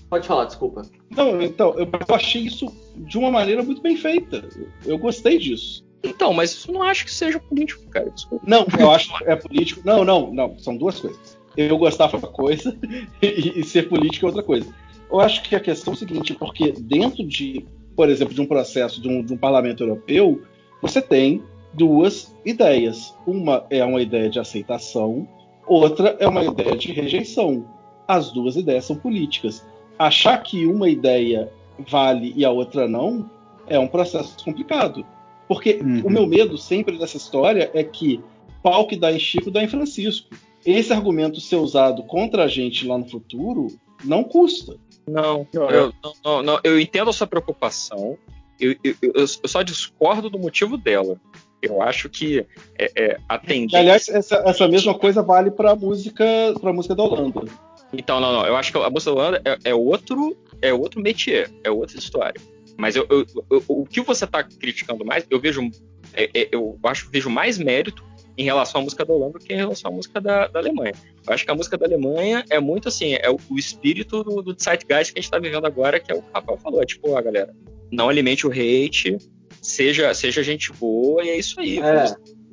Pode 0.10 0.28
falar, 0.28 0.46
desculpa. 0.46 0.82
Não, 1.10 1.42
então, 1.42 1.74
eu 1.78 1.88
achei 2.16 2.42
isso 2.42 2.66
de 2.98 3.18
uma 3.18 3.32
maneira 3.32 3.64
muito 3.64 3.82
bem 3.82 3.96
feita. 3.96 4.48
Eu 4.86 4.98
gostei 4.98 5.38
disso. 5.38 5.86
Então, 6.04 6.34
mas 6.34 6.52
isso 6.52 6.72
não 6.72 6.82
acho 6.82 7.06
que 7.06 7.14
seja 7.14 7.40
político, 7.40 7.84
cara. 7.90 8.10
Desculpa. 8.10 8.46
Não, 8.48 8.66
eu 8.80 8.92
acho 8.92 9.16
que 9.18 9.24
é 9.26 9.36
político. 9.36 9.82
Não, 9.86 10.04
não, 10.04 10.34
não. 10.34 10.58
São 10.58 10.76
duas 10.76 11.00
coisas 11.00 11.42
eu 11.56 11.78
gostava 11.78 12.18
uma 12.18 12.28
coisa 12.28 12.78
e, 13.22 13.60
e 13.60 13.64
ser 13.64 13.90
político 13.90 14.26
é 14.26 14.30
outra 14.30 14.44
coisa. 14.44 14.74
Eu 15.12 15.20
acho 15.20 15.44
que 15.44 15.56
a 15.56 15.60
questão 15.60 15.94
é 15.94 15.96
o 15.96 16.00
seguinte, 16.00 16.34
porque 16.34 16.72
dentro 16.72 17.26
de, 17.26 17.66
por 17.96 18.10
exemplo, 18.10 18.34
de 18.34 18.42
um 18.42 18.46
processo 18.46 19.02
de 19.02 19.10
um, 19.10 19.24
de 19.24 19.34
um 19.34 19.38
parlamento 19.38 19.84
europeu, 19.84 20.42
você 20.82 21.02
tem 21.02 21.44
duas 21.74 22.34
ideias. 22.46 23.14
Uma 23.28 23.66
é 23.70 23.84
uma 23.84 24.02
ideia 24.02 24.30
de 24.30 24.40
aceitação, 24.40 25.28
outra 25.68 26.16
é 26.20 26.28
uma 26.28 26.44
ideia 26.44 26.78
de 26.78 26.92
rejeição. 26.94 27.66
As 28.08 28.32
duas 28.32 28.56
ideias 28.56 28.86
são 28.86 28.96
políticas. 28.96 29.66
Achar 30.00 30.38
que 30.42 30.66
uma 30.66 30.90
ideia 30.90 31.52
vale 31.88 32.34
e 32.36 32.46
a 32.46 32.52
outra 32.52 32.88
não 32.88 33.30
é 33.68 33.78
um 33.78 33.88
processo 33.88 34.36
complicado. 34.44 35.06
Porque 35.52 35.82
uhum. 35.82 36.04
o 36.06 36.10
meu 36.10 36.26
medo 36.26 36.58
sempre 36.58 36.98
dessa 36.98 37.18
história 37.18 37.70
é 37.74 37.84
que 37.84 38.24
pau 38.64 38.88
que 38.88 38.96
dá 38.96 39.12
em 39.12 39.20
Chico 39.20 39.52
dá 39.52 39.62
em 39.62 39.68
Francisco 39.68 40.30
esse 40.66 40.94
argumento 40.94 41.42
ser 41.42 41.58
usado 41.58 42.04
contra 42.04 42.46
a 42.46 42.48
gente 42.48 42.88
lá 42.88 42.98
no 42.98 43.06
futuro 43.10 43.68
não 44.02 44.24
custa. 44.24 44.78
Não, 45.06 45.46
eu, 45.52 45.94
não, 46.24 46.42
não, 46.42 46.60
eu 46.64 46.80
entendo 46.80 47.10
a 47.10 47.14
sua 47.14 47.28
preocupação. 47.28 48.18
Eu, 48.58 48.78
eu, 48.82 48.96
eu, 49.02 49.28
só 49.28 49.62
discordo 49.62 50.30
do 50.30 50.40
motivo 50.40 50.78
dela. 50.78 51.20
Eu 51.62 51.82
acho 51.82 52.08
que 52.08 52.46
é, 52.80 52.92
é, 52.96 53.18
a 53.28 53.38
tendência. 53.38 53.80
Aliás, 53.80 54.08
essa, 54.08 54.36
essa 54.46 54.70
mesma 54.70 54.94
coisa 54.94 55.22
vale 55.22 55.52
para 55.52 55.76
música, 55.76 56.24
para 56.62 56.72
música 56.72 56.96
da 56.96 57.04
Holanda. 57.04 57.44
Então, 57.92 58.22
não, 58.22 58.32
não. 58.32 58.46
Eu 58.46 58.56
acho 58.56 58.72
que 58.72 58.78
a 58.78 58.90
música 58.90 59.12
da 59.12 59.18
Holanda 59.18 59.42
é, 59.44 59.72
é 59.72 59.76
outro 59.76 60.38
é 60.62 60.74
outro 60.74 61.02
métier, 61.02 61.52
é 61.62 61.70
outra 61.70 61.98
história. 61.98 62.40
Mas 62.78 62.96
eu, 62.96 63.06
eu, 63.10 63.26
eu, 63.50 63.64
o 63.68 63.86
que 63.86 64.02
você 64.02 64.26
está 64.26 64.44
criticando 64.44 65.06
mais, 65.06 65.26
eu 65.30 65.40
vejo, 65.40 65.70
é, 66.14 66.30
é, 66.34 66.50
eu 66.52 66.80
acho 66.84 67.06
que 67.06 67.12
vejo 67.12 67.30
mais 67.30 67.58
mérito 67.58 68.04
em 68.38 68.44
relação 68.44 68.82
à 68.82 68.84
música 68.84 69.06
da 69.06 69.14
Holanda 69.14 69.40
do 69.40 69.46
que 69.46 69.54
em 69.54 69.58
relação 69.58 69.92
à 69.92 69.94
música 69.94 70.20
da, 70.20 70.48
da 70.48 70.60
Alemanha. 70.60 70.94
Eu 71.28 71.34
acho 71.34 71.46
que 71.46 71.52
a 71.52 71.56
música 71.56 71.78
da 71.78 71.86
Alemanha 71.86 72.44
é 72.50 72.60
muito 72.60 72.88
assim, 72.88 73.14
é 73.14 73.30
o, 73.30 73.38
o 73.50 73.58
espírito 73.58 74.24
do, 74.24 74.42
do 74.42 74.56
zeitgeist 74.60 75.14
que 75.14 75.20
a 75.20 75.22
gente 75.22 75.26
está 75.26 75.40
vivendo 75.40 75.66
agora, 75.66 76.00
que 76.00 76.12
é 76.12 76.16
o 76.16 76.22
que 76.22 76.30
o 76.30 76.34
Rafael 76.34 76.58
falou. 76.58 76.82
É 76.82 76.86
tipo, 76.86 77.12
ó, 77.12 77.22
galera, 77.22 77.54
não 77.92 78.10
alimente 78.10 78.48
o 78.48 78.52
hate, 78.52 79.18
seja, 79.62 80.14
seja 80.14 80.42
gente 80.42 80.72
boa, 80.74 81.24
e 81.24 81.30
é 81.30 81.38
isso 81.38 81.60
aí. 81.60 81.80
É. 81.80 82.06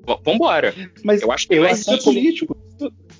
Vamos, 0.04 0.22
vambora. 0.24 0.74
Mas 1.04 1.22
eu 1.22 1.30
acho 1.30 1.46
que 1.46 1.54
eu 1.54 1.64
é 1.64 1.70
acho 1.70 2.02
político. 2.02 2.56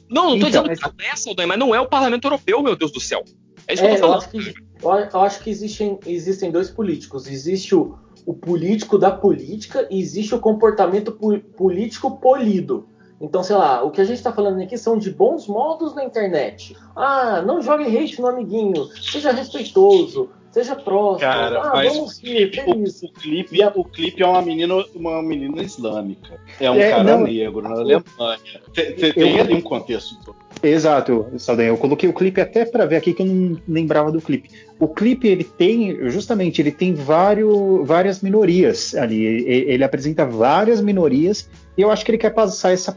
Não, 0.08 0.30
não 0.30 0.30
tô 0.30 0.48
então, 0.48 0.62
dizendo 0.64 0.96
que 0.96 1.42
é, 1.42 1.46
mas 1.46 1.58
não 1.58 1.74
é 1.74 1.80
o 1.80 1.86
Parlamento 1.86 2.24
Europeu, 2.24 2.62
meu 2.62 2.74
Deus 2.74 2.90
do 2.90 3.00
céu. 3.00 3.24
É 3.66 3.74
isso 3.74 3.84
é, 3.84 3.88
que 3.88 3.94
eu 3.94 4.00
tô 4.00 4.20
falando. 4.20 4.54
Eu 4.82 5.20
acho 5.20 5.42
que, 5.42 5.50
existem, 5.50 5.98
existem 6.06 6.50
dois 6.50 6.70
políticos. 6.70 7.26
Existe 7.26 7.74
o, 7.74 7.98
o 8.24 8.34
político 8.34 8.98
da 8.98 9.10
política 9.10 9.86
e 9.90 10.00
existe 10.00 10.34
o 10.34 10.38
comportamento 10.38 11.12
político 11.56 12.18
polido. 12.18 12.88
Então, 13.20 13.42
sei 13.42 13.56
lá, 13.56 13.82
o 13.82 13.90
que 13.90 14.00
a 14.00 14.04
gente 14.04 14.18
está 14.18 14.32
falando 14.32 14.62
aqui 14.62 14.78
são 14.78 14.96
de 14.96 15.10
bons 15.10 15.48
modos 15.48 15.94
na 15.94 16.04
internet. 16.04 16.76
Ah, 16.94 17.42
não 17.42 17.60
jogue 17.60 17.84
hate 17.84 18.20
no 18.20 18.28
amiguinho, 18.28 18.86
seja 18.94 19.32
respeitoso, 19.32 20.30
seja 20.52 20.76
próximo. 20.76 21.28
Cara, 21.28 21.60
ah, 21.60 21.70
mas 21.74 21.92
vamos 21.92 22.22
rir, 22.22 22.52
o, 22.64 23.06
o, 23.06 23.12
clipe, 23.12 23.58
o 23.74 23.84
clipe 23.84 24.22
é 24.22 24.26
uma 24.26 24.40
menina, 24.40 24.74
uma 24.94 25.20
menina 25.20 25.62
islâmica. 25.62 26.40
É 26.60 26.70
um 26.70 26.76
é, 26.76 26.90
cara 26.90 27.02
não, 27.02 27.24
negro 27.24 27.60
na 27.60 27.70
Alemanha. 27.70 28.62
Tem 28.72 29.40
ali 29.40 29.54
um 29.54 29.62
contexto 29.62 30.14
Exato, 30.62 31.26
Saldanha. 31.38 31.68
Eu 31.68 31.76
coloquei 31.76 32.08
o 32.08 32.12
clipe 32.12 32.40
até 32.40 32.64
para 32.64 32.84
ver 32.84 32.96
aqui 32.96 33.12
que 33.12 33.22
eu 33.22 33.26
não 33.26 33.60
lembrava 33.66 34.10
do 34.10 34.20
clipe. 34.20 34.50
O 34.78 34.88
clipe 34.88 35.28
ele 35.28 35.44
tem, 35.44 36.08
justamente, 36.10 36.60
ele 36.60 36.72
tem 36.72 36.94
vários, 36.94 37.86
várias 37.86 38.20
minorias 38.20 38.94
ali. 38.94 39.24
Ele, 39.24 39.72
ele 39.72 39.84
apresenta 39.84 40.24
várias 40.24 40.80
minorias 40.80 41.48
e 41.76 41.82
eu 41.82 41.90
acho 41.90 42.04
que 42.04 42.10
ele 42.10 42.18
quer 42.18 42.30
passar 42.30 42.72
essa 42.72 42.96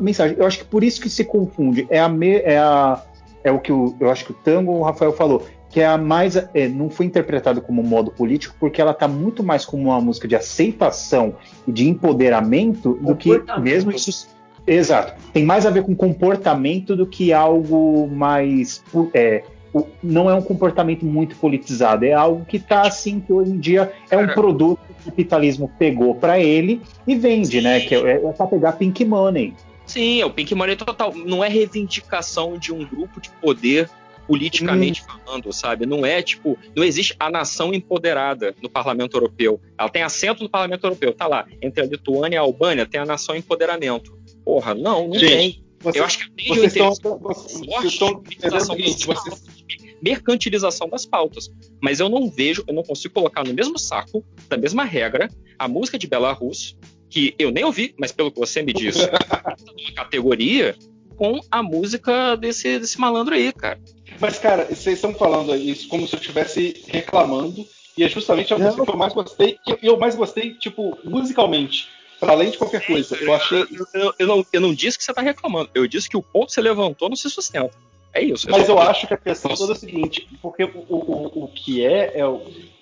mensagem. 0.00 0.36
Eu 0.38 0.46
acho 0.46 0.58
que 0.58 0.64
por 0.64 0.84
isso 0.84 1.00
que 1.00 1.10
se 1.10 1.24
confunde. 1.24 1.86
É, 1.90 1.98
a 1.98 2.08
me, 2.08 2.36
é, 2.36 2.58
a, 2.58 3.02
é 3.42 3.50
o 3.50 3.58
que 3.58 3.72
o, 3.72 3.94
eu 4.00 4.10
acho 4.10 4.24
que 4.24 4.32
o 4.32 4.34
Tango 4.34 4.72
o 4.72 4.82
Rafael 4.82 5.12
falou 5.12 5.44
que 5.68 5.80
é 5.80 5.86
a 5.86 5.96
mais 5.96 6.34
é, 6.34 6.68
não 6.68 6.90
foi 6.90 7.06
interpretado 7.06 7.62
como 7.62 7.80
modo 7.80 8.10
político 8.10 8.56
porque 8.58 8.80
ela 8.80 8.90
está 8.90 9.06
muito 9.06 9.42
mais 9.42 9.64
como 9.64 9.84
uma 9.84 10.00
música 10.00 10.26
de 10.26 10.34
aceitação 10.34 11.36
e 11.66 11.70
de 11.70 11.88
empoderamento 11.88 12.94
do 12.94 13.14
que 13.14 13.40
mesmo 13.60 13.92
isso 13.92 14.28
exato 14.66 15.14
tem 15.32 15.44
mais 15.44 15.66
a 15.66 15.70
ver 15.70 15.84
com 15.84 15.94
comportamento 15.94 16.96
do 16.96 17.06
que 17.06 17.32
algo 17.32 18.08
mais 18.08 18.82
é, 19.14 19.44
não 20.02 20.28
é 20.28 20.34
um 20.34 20.42
comportamento 20.42 21.04
muito 21.04 21.36
politizado 21.36 22.04
é 22.04 22.12
algo 22.12 22.44
que 22.44 22.56
está 22.56 22.82
assim 22.82 23.20
que 23.20 23.32
hoje 23.32 23.52
em 23.52 23.58
dia 23.58 23.92
é 24.10 24.16
um 24.16 24.28
produto 24.28 24.80
que 24.86 24.92
o 24.92 25.04
capitalismo 25.10 25.70
pegou 25.78 26.14
para 26.14 26.38
ele 26.38 26.82
e 27.06 27.14
vende 27.14 27.60
né? 27.60 27.80
Sim. 27.80 27.84
né 27.84 27.88
que 27.88 27.94
é, 27.94 28.24
é 28.24 28.32
para 28.32 28.46
pegar 28.46 28.72
pink 28.72 29.04
money 29.04 29.54
Sim, 29.90 30.20
é 30.20 30.24
o 30.24 30.30
Pink 30.30 30.54
Money 30.54 30.76
total. 30.76 31.12
Não 31.12 31.44
é 31.44 31.48
reivindicação 31.48 32.56
de 32.56 32.72
um 32.72 32.84
grupo 32.84 33.20
de 33.20 33.28
poder 33.28 33.90
politicamente 34.30 35.02
hum. 35.02 35.06
falando, 35.24 35.52
sabe? 35.52 35.84
Não 35.84 36.06
é 36.06 36.22
tipo, 36.22 36.56
não 36.76 36.84
existe 36.84 37.16
a 37.18 37.28
nação 37.28 37.74
empoderada 37.74 38.54
no 38.62 38.70
Parlamento 38.70 39.16
Europeu. 39.16 39.60
Ela 39.76 39.88
tem 39.88 40.02
assento 40.02 40.44
no 40.44 40.48
Parlamento 40.48 40.84
Europeu, 40.84 41.12
tá 41.12 41.26
lá. 41.26 41.44
Entre 41.60 41.82
a 41.82 41.86
Lituânia 41.86 42.36
e 42.36 42.38
a 42.38 42.42
Albânia 42.42 42.86
tem 42.86 43.00
a 43.00 43.04
nação 43.04 43.34
empoderamento. 43.34 44.16
Porra, 44.50 44.74
não, 44.74 45.06
não 45.06 45.16
tem. 45.16 45.62
eu 45.94 46.04
acho 46.04 46.18
que 46.18 46.30
tem 46.32 46.50
um 46.50 46.64
interesse 46.64 47.00
mercantilização 50.02 50.88
das 50.88 51.06
pautas. 51.06 51.48
Mas 51.80 52.00
eu 52.00 52.08
não 52.08 52.28
vejo, 52.28 52.64
eu 52.66 52.74
não 52.74 52.82
consigo 52.82 53.14
colocar 53.14 53.44
no 53.44 53.54
mesmo 53.54 53.78
saco, 53.78 54.24
da 54.48 54.56
mesma 54.56 54.82
regra, 54.82 55.30
a 55.56 55.68
música 55.68 55.96
de 55.96 56.08
Belarus, 56.08 56.76
que 57.08 57.32
eu 57.38 57.52
nem 57.52 57.62
ouvi, 57.62 57.94
mas 57.96 58.10
pelo 58.10 58.32
que 58.32 58.40
você 58.40 58.60
me 58.60 58.72
disse, 58.72 59.04
uma 59.06 59.94
categoria, 59.94 60.74
com 61.16 61.38
a 61.48 61.62
música 61.62 62.34
desse, 62.34 62.80
desse 62.80 62.98
malandro 62.98 63.36
aí, 63.36 63.52
cara. 63.52 63.78
Mas, 64.18 64.36
cara, 64.36 64.64
vocês 64.64 64.96
estão 64.96 65.14
falando 65.14 65.54
isso 65.54 65.86
como 65.86 66.08
se 66.08 66.16
eu 66.16 66.20
estivesse 66.20 66.82
reclamando, 66.88 67.64
e 67.96 68.02
é 68.02 68.08
justamente 68.08 68.52
a 68.52 68.58
não. 68.58 68.64
música 68.64 68.84
que 68.84 68.90
eu 68.90 68.96
mais 68.96 69.12
gostei, 69.12 69.58
que 69.64 69.78
eu 69.86 69.96
mais 69.96 70.16
gostei, 70.16 70.54
tipo, 70.54 70.98
musicalmente. 71.04 71.99
Para 72.20 72.32
além 72.32 72.50
de 72.50 72.58
qualquer 72.58 72.86
coisa. 72.86 73.16
Eu 73.16 73.32
achei. 73.34 73.66
Eu, 73.94 74.14
eu, 74.18 74.26
não, 74.26 74.46
eu 74.52 74.60
não 74.60 74.74
disse 74.74 74.98
que 74.98 75.04
você 75.04 75.12
tá 75.12 75.22
reclamando. 75.22 75.70
Eu 75.74 75.86
disse 75.88 76.08
que 76.08 76.16
o 76.16 76.22
ponto 76.22 76.48
que 76.48 76.52
você 76.52 76.60
levantou 76.60 77.08
não 77.08 77.16
se 77.16 77.30
sustenta. 77.30 77.72
É 78.12 78.22
isso. 78.22 78.50
Mas 78.50 78.68
eu 78.68 78.78
acho 78.78 79.06
que 79.06 79.14
a 79.14 79.16
questão 79.16 79.54
toda 79.54 79.72
é 79.72 79.76
a 79.76 79.78
seguinte, 79.78 80.28
porque 80.42 80.64
o, 80.64 80.84
o, 80.88 81.44
o 81.44 81.48
que 81.48 81.84
é, 81.84 82.20
é 82.20 82.24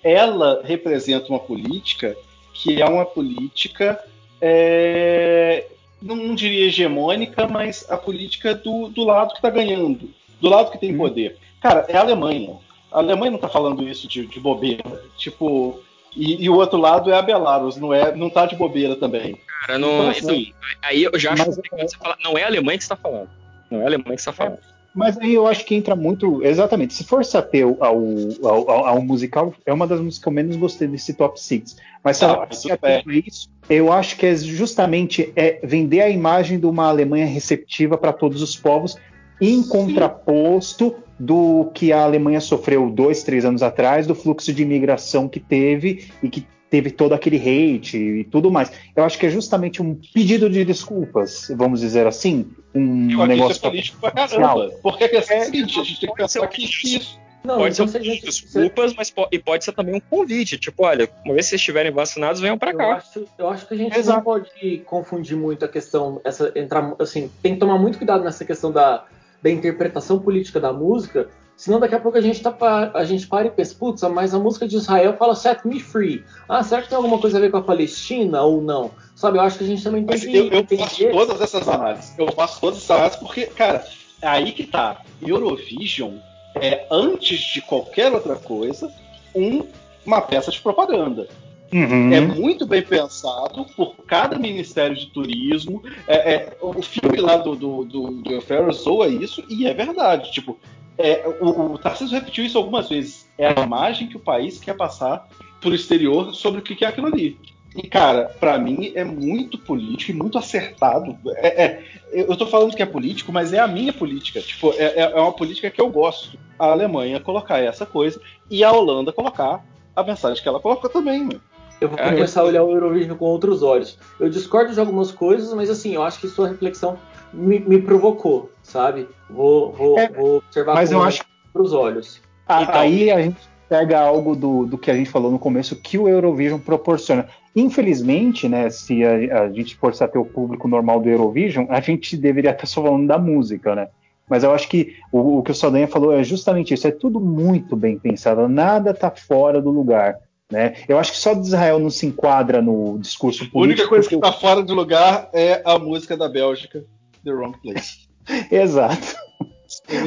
ela 0.03 0.61
representa 0.63 1.29
uma 1.29 1.39
política 1.39 2.17
que 2.53 2.81
é 2.81 2.85
uma 2.85 3.05
política 3.05 4.03
é, 4.41 5.67
não, 6.01 6.15
não, 6.15 6.35
diria 6.35 6.65
hegemônica, 6.65 7.47
mas 7.47 7.85
a 7.89 7.95
política 7.95 8.55
do, 8.55 8.89
do 8.89 9.03
lado 9.03 9.31
que 9.31 9.37
está 9.37 9.49
ganhando 9.49 10.09
do 10.39 10.49
lado 10.49 10.71
que 10.71 10.77
tem 10.77 10.93
hum. 10.93 10.97
poder. 10.97 11.37
Cara, 11.61 11.85
é 11.87 11.97
a 11.97 12.01
Alemanha. 12.01 12.57
A 12.91 12.99
Alemanha 12.99 13.31
não 13.31 13.39
tá 13.39 13.49
falando 13.49 13.87
isso 13.87 14.07
de, 14.07 14.25
de 14.25 14.39
bobeira. 14.39 15.03
Tipo, 15.17 15.79
e, 16.15 16.43
e, 16.43 16.49
o 16.49 16.55
outro 16.55 16.77
lado 16.77 17.11
é 17.11 17.17
a 17.17 17.21
Belarus, 17.21 17.77
não 17.77 17.93
é, 17.93 18.15
não 18.15 18.29
tá 18.29 18.45
de 18.45 18.55
bobeira 18.55 18.95
também. 18.95 19.37
Cara, 19.61 19.77
não, 19.77 20.11
então, 20.11 20.29
assim, 20.31 20.53
aí 20.81 21.03
eu 21.03 21.17
já 21.19 21.33
acho 21.33 21.45
mas, 21.45 21.57
que 21.57 21.69
você 21.75 21.97
fala, 21.97 22.17
não 22.23 22.37
é 22.37 22.43
a 22.43 22.47
Alemanha 22.47 22.77
que 22.77 22.83
está 22.83 22.95
falando. 22.95 23.29
Não 23.69 23.79
é 23.79 23.83
a 23.83 23.87
Alemanha 23.87 24.15
que 24.15 24.21
está 24.21 24.33
falando. 24.33 24.57
É, 24.57 24.79
mas 24.93 25.17
aí 25.19 25.33
eu 25.33 25.47
acho 25.47 25.65
que 25.65 25.75
entra 25.75 25.95
muito. 25.95 26.43
Exatamente. 26.43 26.93
Se 26.93 27.03
for 27.03 27.23
saber 27.23 27.63
ao, 27.63 27.77
ao, 27.79 28.69
ao, 28.69 28.85
ao, 28.87 29.01
musical, 29.01 29.53
é 29.65 29.71
uma 29.71 29.85
das 29.85 29.99
músicas 29.99 30.23
que 30.23 30.27
eu 30.27 30.33
menos 30.33 30.55
gostei 30.55 30.87
desse 30.87 31.13
top 31.13 31.39
6. 31.39 31.77
Mas 32.03 32.17
se, 32.17 32.25
ah, 32.25 32.47
se 32.51 32.71
é 32.71 33.03
isso, 33.05 33.49
eu 33.69 33.91
acho 33.91 34.17
que 34.17 34.25
é 34.25 34.35
justamente 34.35 35.31
é 35.35 35.59
vender 35.63 36.01
a 36.01 36.09
imagem 36.09 36.59
de 36.59 36.65
uma 36.65 36.87
Alemanha 36.87 37.27
receptiva 37.27 37.97
para 37.97 38.11
todos 38.11 38.41
os 38.41 38.55
povos 38.55 38.97
em 39.39 39.61
contraposto 39.63 40.95
do 41.19 41.69
que 41.73 41.91
a 41.91 42.03
Alemanha 42.03 42.39
sofreu 42.39 42.89
dois, 42.89 43.23
três 43.23 43.43
anos 43.43 43.61
atrás, 43.61 44.07
do 44.07 44.15
fluxo 44.15 44.53
de 44.53 44.63
imigração 44.63 45.27
que 45.27 45.39
teve 45.39 46.09
e 46.23 46.29
que 46.29 46.47
teve 46.69 46.91
todo 46.91 47.13
aquele 47.13 47.37
hate 47.37 47.97
e 47.97 48.23
tudo 48.23 48.51
mais. 48.51 48.71
Eu 48.95 49.03
acho 49.03 49.17
que 49.17 49.25
é 49.25 49.29
justamente 49.29 49.81
um 49.81 49.99
pedido 50.13 50.49
de 50.49 50.63
desculpas, 50.63 51.47
vamos 51.57 51.81
dizer 51.81 52.05
assim, 52.05 52.47
um 52.73 53.09
Eu 53.11 53.25
negócio 53.25 53.51
isso 53.51 53.65
é 53.65 53.69
político 53.69 53.99
pra 53.99 54.11
caramba. 54.11 54.71
Porque 54.81 55.03
a 55.03 55.09
questão 55.09 55.35
é, 55.35 55.39
é 55.39 55.41
a 55.41 55.45
seguinte, 55.45 55.79
a 55.79 55.83
gente 55.83 55.99
tem 55.99 56.09
que 56.09 56.15
pensar 56.15 56.47
que 56.47 56.63
isso 56.63 57.19
não, 57.43 57.57
pode 57.57 57.73
então 57.73 57.87
ser 57.87 58.01
um 58.01 58.03
gente, 58.03 58.25
desculpas, 58.25 58.93
mas 58.93 59.09
pode, 59.09 59.29
e 59.31 59.39
pode 59.39 59.63
ser 59.63 59.71
também 59.71 59.95
um 59.95 59.99
convite. 59.99 60.57
Tipo, 60.57 60.83
olha, 60.83 61.09
uma 61.25 61.33
vez 61.33 61.45
que 61.45 61.49
vocês 61.51 61.61
estiverem 61.61 61.91
vacinados, 61.91 62.41
venham 62.41 62.57
para 62.57 62.73
cá. 62.73 62.95
Acho, 62.95 63.25
eu 63.37 63.49
acho 63.49 63.65
que 63.65 63.73
a 63.73 63.77
gente 63.77 63.97
Exato. 63.97 64.17
não 64.17 64.23
pode 64.23 64.79
confundir 64.85 65.37
muito 65.37 65.63
a 65.63 65.67
questão, 65.67 66.19
essa 66.23 66.51
entrar 66.55 66.93
assim, 66.99 67.31
tem 67.41 67.53
que 67.53 67.59
tomar 67.59 67.77
muito 67.77 67.97
cuidado 67.97 68.23
nessa 68.23 68.43
questão 68.43 68.71
da 68.71 69.05
da 69.41 69.49
interpretação 69.49 70.19
política 70.19 70.59
da 70.59 70.73
música, 70.73 71.29
senão 71.55 71.79
daqui 71.79 71.95
a 71.95 71.99
pouco 71.99 72.17
a 72.17 72.21
gente, 72.21 72.41
tá 72.41 72.55
a 72.93 73.03
gente 73.03 73.27
para 73.27 73.47
e 73.47 73.51
pensa, 73.51 73.75
putz, 73.75 74.01
mas 74.03 74.33
a 74.33 74.39
música 74.39 74.67
de 74.67 74.75
Israel 74.75 75.15
fala 75.17 75.35
set 75.35 75.65
me 75.67 75.79
free. 75.79 76.23
Ah, 76.47 76.63
será 76.63 76.81
que 76.81 76.89
tem 76.89 76.95
alguma 76.95 77.19
coisa 77.19 77.37
a 77.37 77.41
ver 77.41 77.51
com 77.51 77.57
a 77.57 77.63
Palestina 77.63 78.41
ou 78.41 78.61
não? 78.61 78.91
Sabe, 79.15 79.37
eu 79.37 79.41
acho 79.41 79.57
que 79.57 79.63
a 79.63 79.67
gente 79.67 79.83
também 79.83 80.05
tem 80.05 80.19
que 80.19 80.35
eu, 80.35 80.47
eu 80.47 80.77
faço 80.77 81.09
todas 81.11 81.41
essas 81.41 81.67
análises. 81.67 82.17
Eu 82.17 82.31
faço 82.31 82.61
todas 82.61 82.79
essas 82.79 82.91
análises 82.91 83.19
porque, 83.19 83.45
cara, 83.47 83.85
é 84.21 84.27
aí 84.27 84.51
que 84.51 84.65
tá. 84.65 85.01
Eurovision 85.21 86.13
é, 86.55 86.87
antes 86.89 87.39
de 87.39 87.61
qualquer 87.61 88.11
outra 88.11 88.35
coisa, 88.35 88.91
um, 89.35 89.65
uma 90.05 90.21
peça 90.21 90.51
de 90.51 90.61
propaganda. 90.61 91.27
Uhum. 91.71 92.11
É 92.11 92.19
muito 92.19 92.65
bem 92.65 92.81
pensado 92.81 93.65
por 93.75 93.95
cada 94.05 94.37
ministério 94.39 94.95
de 94.95 95.07
turismo. 95.07 95.83
É, 96.07 96.33
é 96.33 96.57
o 96.61 96.81
filme 96.81 97.17
lá 97.17 97.37
do, 97.37 97.55
do, 97.55 97.85
do, 97.85 98.11
do 98.21 98.41
Ferro 98.41 98.71
zoa 98.71 99.07
isso 99.07 99.43
e 99.49 99.67
é 99.67 99.73
verdade. 99.73 100.31
Tipo, 100.31 100.57
é, 100.97 101.23
o, 101.39 101.73
o 101.73 101.77
Tarcísio 101.77 102.17
repetiu 102.17 102.43
isso 102.43 102.57
algumas 102.57 102.89
vezes. 102.89 103.29
É 103.37 103.47
a 103.47 103.63
imagem 103.63 104.07
que 104.07 104.17
o 104.17 104.19
país 104.19 104.59
quer 104.59 104.75
passar 104.75 105.27
para 105.61 105.69
o 105.69 105.75
exterior 105.75 106.33
sobre 106.33 106.59
o 106.59 106.63
que 106.63 106.83
é 106.83 106.87
aquilo 106.87 107.07
ali. 107.07 107.37
E, 107.75 107.87
cara, 107.87 108.35
para 108.39 108.57
mim 108.57 108.91
é 108.95 109.03
muito 109.03 109.57
político 109.57 110.11
e 110.11 110.15
muito 110.15 110.37
acertado. 110.39 111.15
É, 111.35 111.65
é, 111.65 111.83
eu 112.11 112.35
tô 112.35 112.47
falando 112.47 112.75
que 112.75 112.81
é 112.81 112.85
político, 112.85 113.31
mas 113.31 113.53
é 113.53 113.59
a 113.59 113.67
minha 113.67 113.93
política. 113.93 114.41
Tipo, 114.41 114.73
é, 114.73 114.85
é, 114.85 115.01
é 115.01 115.19
uma 115.19 115.31
política 115.31 115.69
que 115.69 115.79
eu 115.79 115.89
gosto. 115.89 116.37
A 116.57 116.71
Alemanha 116.71 117.19
colocar 117.19 117.59
essa 117.59 117.85
coisa 117.85 118.19
e 118.49 118.63
a 118.63 118.71
Holanda 118.71 119.13
colocar 119.13 119.63
a 119.95 120.03
mensagem 120.03 120.41
que 120.41 120.49
ela 120.49 120.59
coloca 120.59 120.89
também, 120.89 121.23
mano 121.23 121.48
eu 121.79 121.89
vou 121.89 121.99
é, 121.99 122.09
começar 122.09 122.41
a 122.41 122.45
olhar 122.45 122.63
o 122.63 122.71
Eurovision 122.71 123.17
com 123.17 123.25
outros 123.25 123.63
olhos. 123.63 123.97
Eu 124.19 124.29
discordo 124.29 124.73
de 124.73 124.79
algumas 124.79 125.11
coisas, 125.11 125.53
mas 125.53 125.69
assim, 125.69 125.95
eu 125.95 126.03
acho 126.03 126.19
que 126.19 126.27
sua 126.27 126.49
reflexão 126.49 126.97
me, 127.33 127.59
me 127.59 127.81
provocou, 127.81 128.49
sabe? 128.61 129.07
Vou, 129.29 129.71
vou, 129.71 129.99
é, 129.99 130.09
vou 130.09 130.37
observar 130.37 130.75
mas 130.75 130.91
eu 130.91 131.01
acho 131.01 131.23
os 131.53 131.73
olhos. 131.73 132.21
então, 132.45 132.75
aí 132.75 133.11
a 133.11 133.21
gente 133.21 133.37
pega 133.67 133.99
algo 133.99 134.35
do, 134.35 134.65
do 134.65 134.77
que 134.77 134.89
a 134.89 134.95
gente 134.95 135.09
falou 135.09 135.31
no 135.31 135.39
começo, 135.39 135.75
que 135.75 135.97
o 135.97 136.07
Eurovision 136.07 136.59
proporciona. 136.59 137.27
Infelizmente, 137.55 138.47
né, 138.47 138.69
se 138.69 139.03
a, 139.03 139.43
a 139.43 139.49
gente 139.51 139.75
for 139.75 139.93
saber 139.93 140.17
o 140.17 140.25
público 140.25 140.67
normal 140.67 140.99
do 140.99 141.09
Eurovision, 141.09 141.65
a 141.69 141.79
gente 141.79 142.17
deveria 142.17 142.51
estar 142.51 142.65
só 142.65 142.81
falando 142.81 143.07
da 143.07 143.17
música, 143.17 143.75
né? 143.75 143.87
Mas 144.29 144.43
eu 144.43 144.53
acho 144.53 144.69
que 144.69 144.95
o, 145.11 145.39
o 145.39 145.43
que 145.43 145.51
o 145.51 145.55
Saldanha 145.55 145.87
falou 145.87 146.13
é 146.13 146.23
justamente 146.23 146.73
isso. 146.73 146.87
É 146.87 146.91
tudo 146.91 147.19
muito 147.19 147.75
bem 147.75 147.97
pensado. 147.97 148.47
Nada 148.47 148.91
está 148.91 149.09
fora 149.09 149.59
do 149.59 149.71
lugar. 149.71 150.19
Né? 150.51 150.73
Eu 150.87 150.97
acho 150.97 151.11
que 151.11 151.17
só 151.17 151.33
de 151.33 151.41
Israel 151.41 151.79
não 151.79 151.91
se 151.91 152.07
enquadra 152.07 152.61
no 152.61 152.97
discurso 152.97 153.39
político. 153.39 153.57
A 153.57 153.61
única 153.61 153.87
coisa 153.87 154.09
que 154.09 154.15
está 154.15 154.31
fora 154.31 154.63
de 154.63 154.73
lugar 154.73 155.29
é 155.31 155.61
a 155.63 155.77
música 155.77 156.17
da 156.17 156.27
Bélgica, 156.27 156.83
The 157.23 157.31
Wrong 157.31 157.57
Place. 157.61 158.07
Exato. 158.49 159.15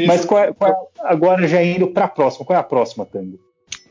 Mas 0.06 0.24
qual 0.24 0.42
é, 0.42 0.52
qual 0.52 0.70
é, 0.70 1.00
agora 1.04 1.46
já 1.46 1.62
indo 1.62 1.86
para 1.88 2.06
a 2.06 2.08
próxima, 2.08 2.44
qual 2.44 2.56
é 2.56 2.60
a 2.60 2.64
próxima, 2.64 3.06
Tango? 3.06 3.38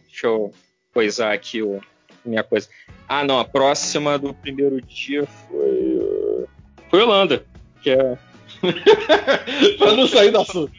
Deixa 0.08 0.28
eu 0.28 0.52
coisar 0.94 1.34
aqui 1.34 1.62
o 1.62 1.80
minha 2.24 2.44
coisa. 2.44 2.68
Ah, 3.08 3.24
não, 3.24 3.40
a 3.40 3.46
próxima 3.46 4.20
do 4.20 4.34
primeiro 4.34 4.82
dia 4.82 5.26
foi 5.26 6.46
foi 6.90 7.02
Holanda, 7.02 7.46
que 7.82 7.92
é 7.92 8.18
para 9.80 9.96
não 9.96 10.08
sair 10.08 10.32
do 10.32 10.42
assunto. 10.42 10.74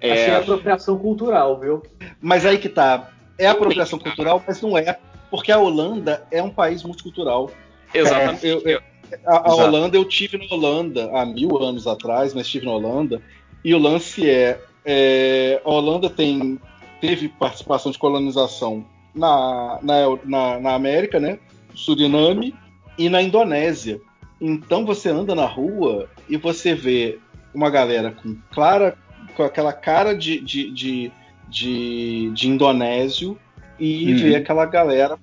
É... 0.00 0.12
Achei 0.12 0.34
apropriação 0.34 0.98
cultural, 0.98 1.58
viu? 1.58 1.82
Mas 2.20 2.44
aí 2.44 2.58
que 2.58 2.68
tá. 2.68 3.10
É 3.38 3.46
apropriação 3.46 3.98
cultural, 3.98 4.42
mas 4.46 4.60
não 4.60 4.76
é, 4.78 4.98
porque 5.30 5.50
a 5.50 5.58
Holanda 5.58 6.26
é 6.30 6.42
um 6.42 6.50
país 6.50 6.82
multicultural. 6.82 7.50
Exatamente. 7.92 8.46
É, 8.46 8.50
eu, 8.50 8.60
eu, 8.60 8.80
a, 9.26 9.50
a 9.50 9.54
Holanda, 9.54 9.96
eu 9.96 10.04
tive 10.04 10.38
na 10.38 10.54
Holanda 10.54 11.10
há 11.12 11.26
mil 11.26 11.62
anos 11.62 11.86
atrás, 11.86 12.34
mas 12.34 12.46
estive 12.46 12.66
na 12.66 12.72
Holanda, 12.72 13.20
e 13.64 13.74
o 13.74 13.78
lance 13.78 14.28
é, 14.28 14.60
é 14.84 15.60
a 15.64 15.70
Holanda 15.70 16.08
tem, 16.10 16.60
teve 17.00 17.28
participação 17.28 17.90
de 17.90 17.98
colonização 17.98 18.84
na, 19.14 19.78
na, 19.82 20.18
na, 20.24 20.60
na 20.60 20.74
América, 20.74 21.18
né? 21.18 21.38
Suriname 21.74 22.54
e 22.98 23.08
na 23.08 23.22
Indonésia. 23.22 24.00
Então 24.40 24.84
você 24.84 25.08
anda 25.08 25.34
na 25.34 25.46
rua 25.46 26.08
e 26.28 26.36
você 26.36 26.74
vê 26.74 27.18
uma 27.54 27.70
galera 27.70 28.10
com 28.10 28.36
clara, 28.50 28.96
com 29.36 29.42
aquela 29.42 29.72
cara 29.72 30.14
de, 30.14 30.40
de, 30.40 30.70
de, 30.70 31.12
de, 31.48 32.30
de 32.30 32.48
indonésio 32.48 33.38
e 33.78 34.12
uhum. 34.12 34.18
vê 34.18 34.36
aquela 34.36 34.66
galera, 34.66 35.18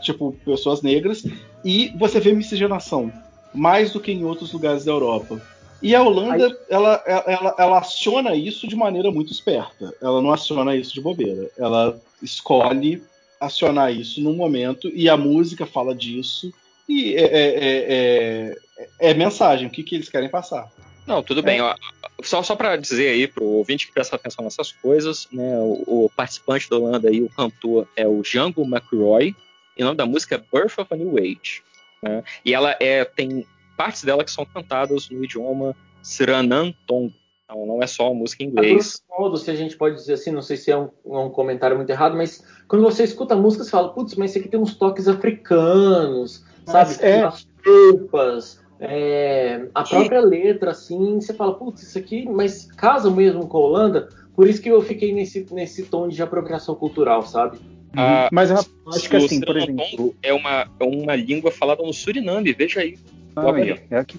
tipo, 0.00 0.32
pessoas 0.44 0.82
negras, 0.82 1.24
e 1.64 1.92
você 1.98 2.20
vê 2.20 2.32
miscigenação, 2.32 3.12
mais 3.54 3.92
do 3.92 4.00
que 4.00 4.12
em 4.12 4.24
outros 4.24 4.52
lugares 4.52 4.84
da 4.84 4.92
Europa. 4.92 5.40
E 5.82 5.94
a 5.94 6.02
Holanda, 6.02 6.46
Aí... 6.46 6.56
ela, 6.70 7.02
ela, 7.06 7.54
ela 7.58 7.78
aciona 7.78 8.34
isso 8.34 8.66
de 8.66 8.74
maneira 8.76 9.10
muito 9.10 9.32
esperta. 9.32 9.92
Ela 10.00 10.22
não 10.22 10.32
aciona 10.32 10.74
isso 10.74 10.94
de 10.94 11.00
bobeira. 11.00 11.50
Ela 11.58 11.98
escolhe 12.22 13.02
acionar 13.38 13.92
isso 13.92 14.20
num 14.20 14.34
momento, 14.34 14.88
e 14.94 15.08
a 15.08 15.16
música 15.16 15.66
fala 15.66 15.94
disso, 15.94 16.52
e 16.88 17.14
é, 17.14 17.24
é, 17.24 18.56
é, 19.00 19.10
é 19.10 19.14
mensagem, 19.14 19.66
o 19.66 19.70
que, 19.70 19.82
que 19.82 19.94
eles 19.94 20.08
querem 20.08 20.28
passar. 20.28 20.70
Não, 21.06 21.22
tudo 21.22 21.42
bem. 21.42 21.60
Ó, 21.60 21.74
só 22.22 22.42
só 22.42 22.56
para 22.56 22.76
dizer 22.76 23.08
aí 23.08 23.26
pro 23.26 23.44
ouvinte 23.44 23.86
que 23.86 23.92
presta 23.92 24.16
atenção 24.16 24.44
nessas 24.44 24.72
coisas, 24.72 25.28
né? 25.32 25.58
O, 25.58 26.04
o, 26.04 26.10
participante 26.16 26.68
da 26.70 26.76
Holanda 26.76 27.08
aí, 27.08 27.22
o 27.22 27.28
cantor, 27.28 27.86
é 27.94 28.06
o 28.06 28.22
Django 28.22 28.62
McRoy, 28.62 29.34
e 29.76 29.82
o 29.82 29.86
nome 29.86 29.96
da 29.96 30.06
música 30.06 30.36
é 30.36 30.38
Birth 30.38 30.78
of 30.78 30.92
a 30.92 30.96
New 30.96 31.18
Age. 31.18 31.62
Né? 32.02 32.22
E 32.44 32.54
ela 32.54 32.76
é 32.80 33.04
tem 33.04 33.46
partes 33.76 34.04
dela 34.04 34.24
que 34.24 34.30
são 34.30 34.44
cantadas 34.46 35.10
no 35.10 35.22
idioma 35.22 35.76
Siranantong. 36.02 37.12
Então 37.44 37.64
não 37.64 37.82
é 37.82 37.86
só 37.86 38.12
música 38.12 38.42
em 38.42 38.48
inglês. 38.48 39.02
A 39.10 39.20
modo, 39.20 39.36
se 39.36 39.50
a 39.50 39.54
gente 39.54 39.76
pode 39.76 39.94
dizer 39.94 40.14
assim, 40.14 40.32
não 40.32 40.42
sei 40.42 40.56
se 40.56 40.70
é 40.70 40.76
um, 40.76 40.90
um 41.04 41.30
comentário 41.30 41.76
muito 41.76 41.90
errado, 41.90 42.16
mas 42.16 42.44
quando 42.66 42.82
você 42.82 43.04
escuta 43.04 43.34
a 43.34 43.36
música, 43.36 43.62
você 43.62 43.70
fala, 43.70 43.92
putz, 43.92 44.16
mas 44.16 44.30
isso 44.30 44.40
aqui 44.40 44.48
tem 44.48 44.58
uns 44.58 44.74
toques 44.74 45.06
africanos, 45.06 46.44
sabe? 46.64 46.96
É. 47.00 47.22
As 47.22 47.46
roupas, 47.64 48.60
é, 48.80 49.68
a 49.74 49.82
própria 49.82 50.20
letra, 50.20 50.70
assim, 50.70 51.20
você 51.20 51.32
fala, 51.32 51.54
putz, 51.54 51.82
isso 51.82 51.98
aqui, 51.98 52.28
mas 52.28 52.70
casa 52.72 53.10
mesmo 53.10 53.46
com 53.46 53.58
a 53.58 53.60
Holanda, 53.60 54.08
por 54.34 54.48
isso 54.48 54.60
que 54.60 54.68
eu 54.68 54.82
fiquei 54.82 55.12
nesse, 55.14 55.46
nesse 55.50 55.84
tom 55.84 56.08
de 56.08 56.22
apropriação 56.22 56.74
cultural, 56.74 57.22
sabe? 57.22 57.58
Ah, 57.96 58.28
mas 58.30 58.50
eu 58.50 58.58
acho 58.88 59.08
que 59.08 59.16
assim, 59.16 59.40
por 59.40 59.56
exemplo. 59.56 60.14
É 60.22 60.32
uma, 60.32 60.68
é 60.78 60.84
uma 60.84 61.16
língua 61.16 61.50
falada 61.50 61.82
no 61.82 61.92
Suriname, 61.94 62.52
veja 62.52 62.80
aí. 62.80 62.98
Ah, 63.34 63.52
é, 63.90 63.98
aqui 63.98 64.18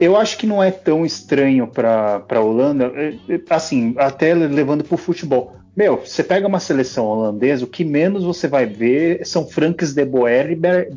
eu 0.00 0.16
acho 0.16 0.36
que 0.36 0.46
não 0.46 0.62
é 0.62 0.70
tão 0.70 1.06
estranho 1.06 1.66
para 1.68 2.24
a 2.28 2.40
Holanda, 2.40 2.92
é, 2.94 3.14
é, 3.28 3.40
assim, 3.50 3.94
até 3.96 4.34
levando 4.34 4.82
para 4.82 4.94
o 4.94 4.98
futebol. 4.98 5.57
Meu, 5.78 5.98
você 5.98 6.24
pega 6.24 6.44
uma 6.44 6.58
seleção 6.58 7.06
holandesa, 7.06 7.64
o 7.64 7.68
que 7.68 7.84
menos 7.84 8.24
você 8.24 8.48
vai 8.48 8.66
ver 8.66 9.24
são 9.24 9.46
Franks 9.46 9.94
de 9.94 10.04
Boer 10.04 10.50
e 10.50 10.56
Ber 10.56 10.88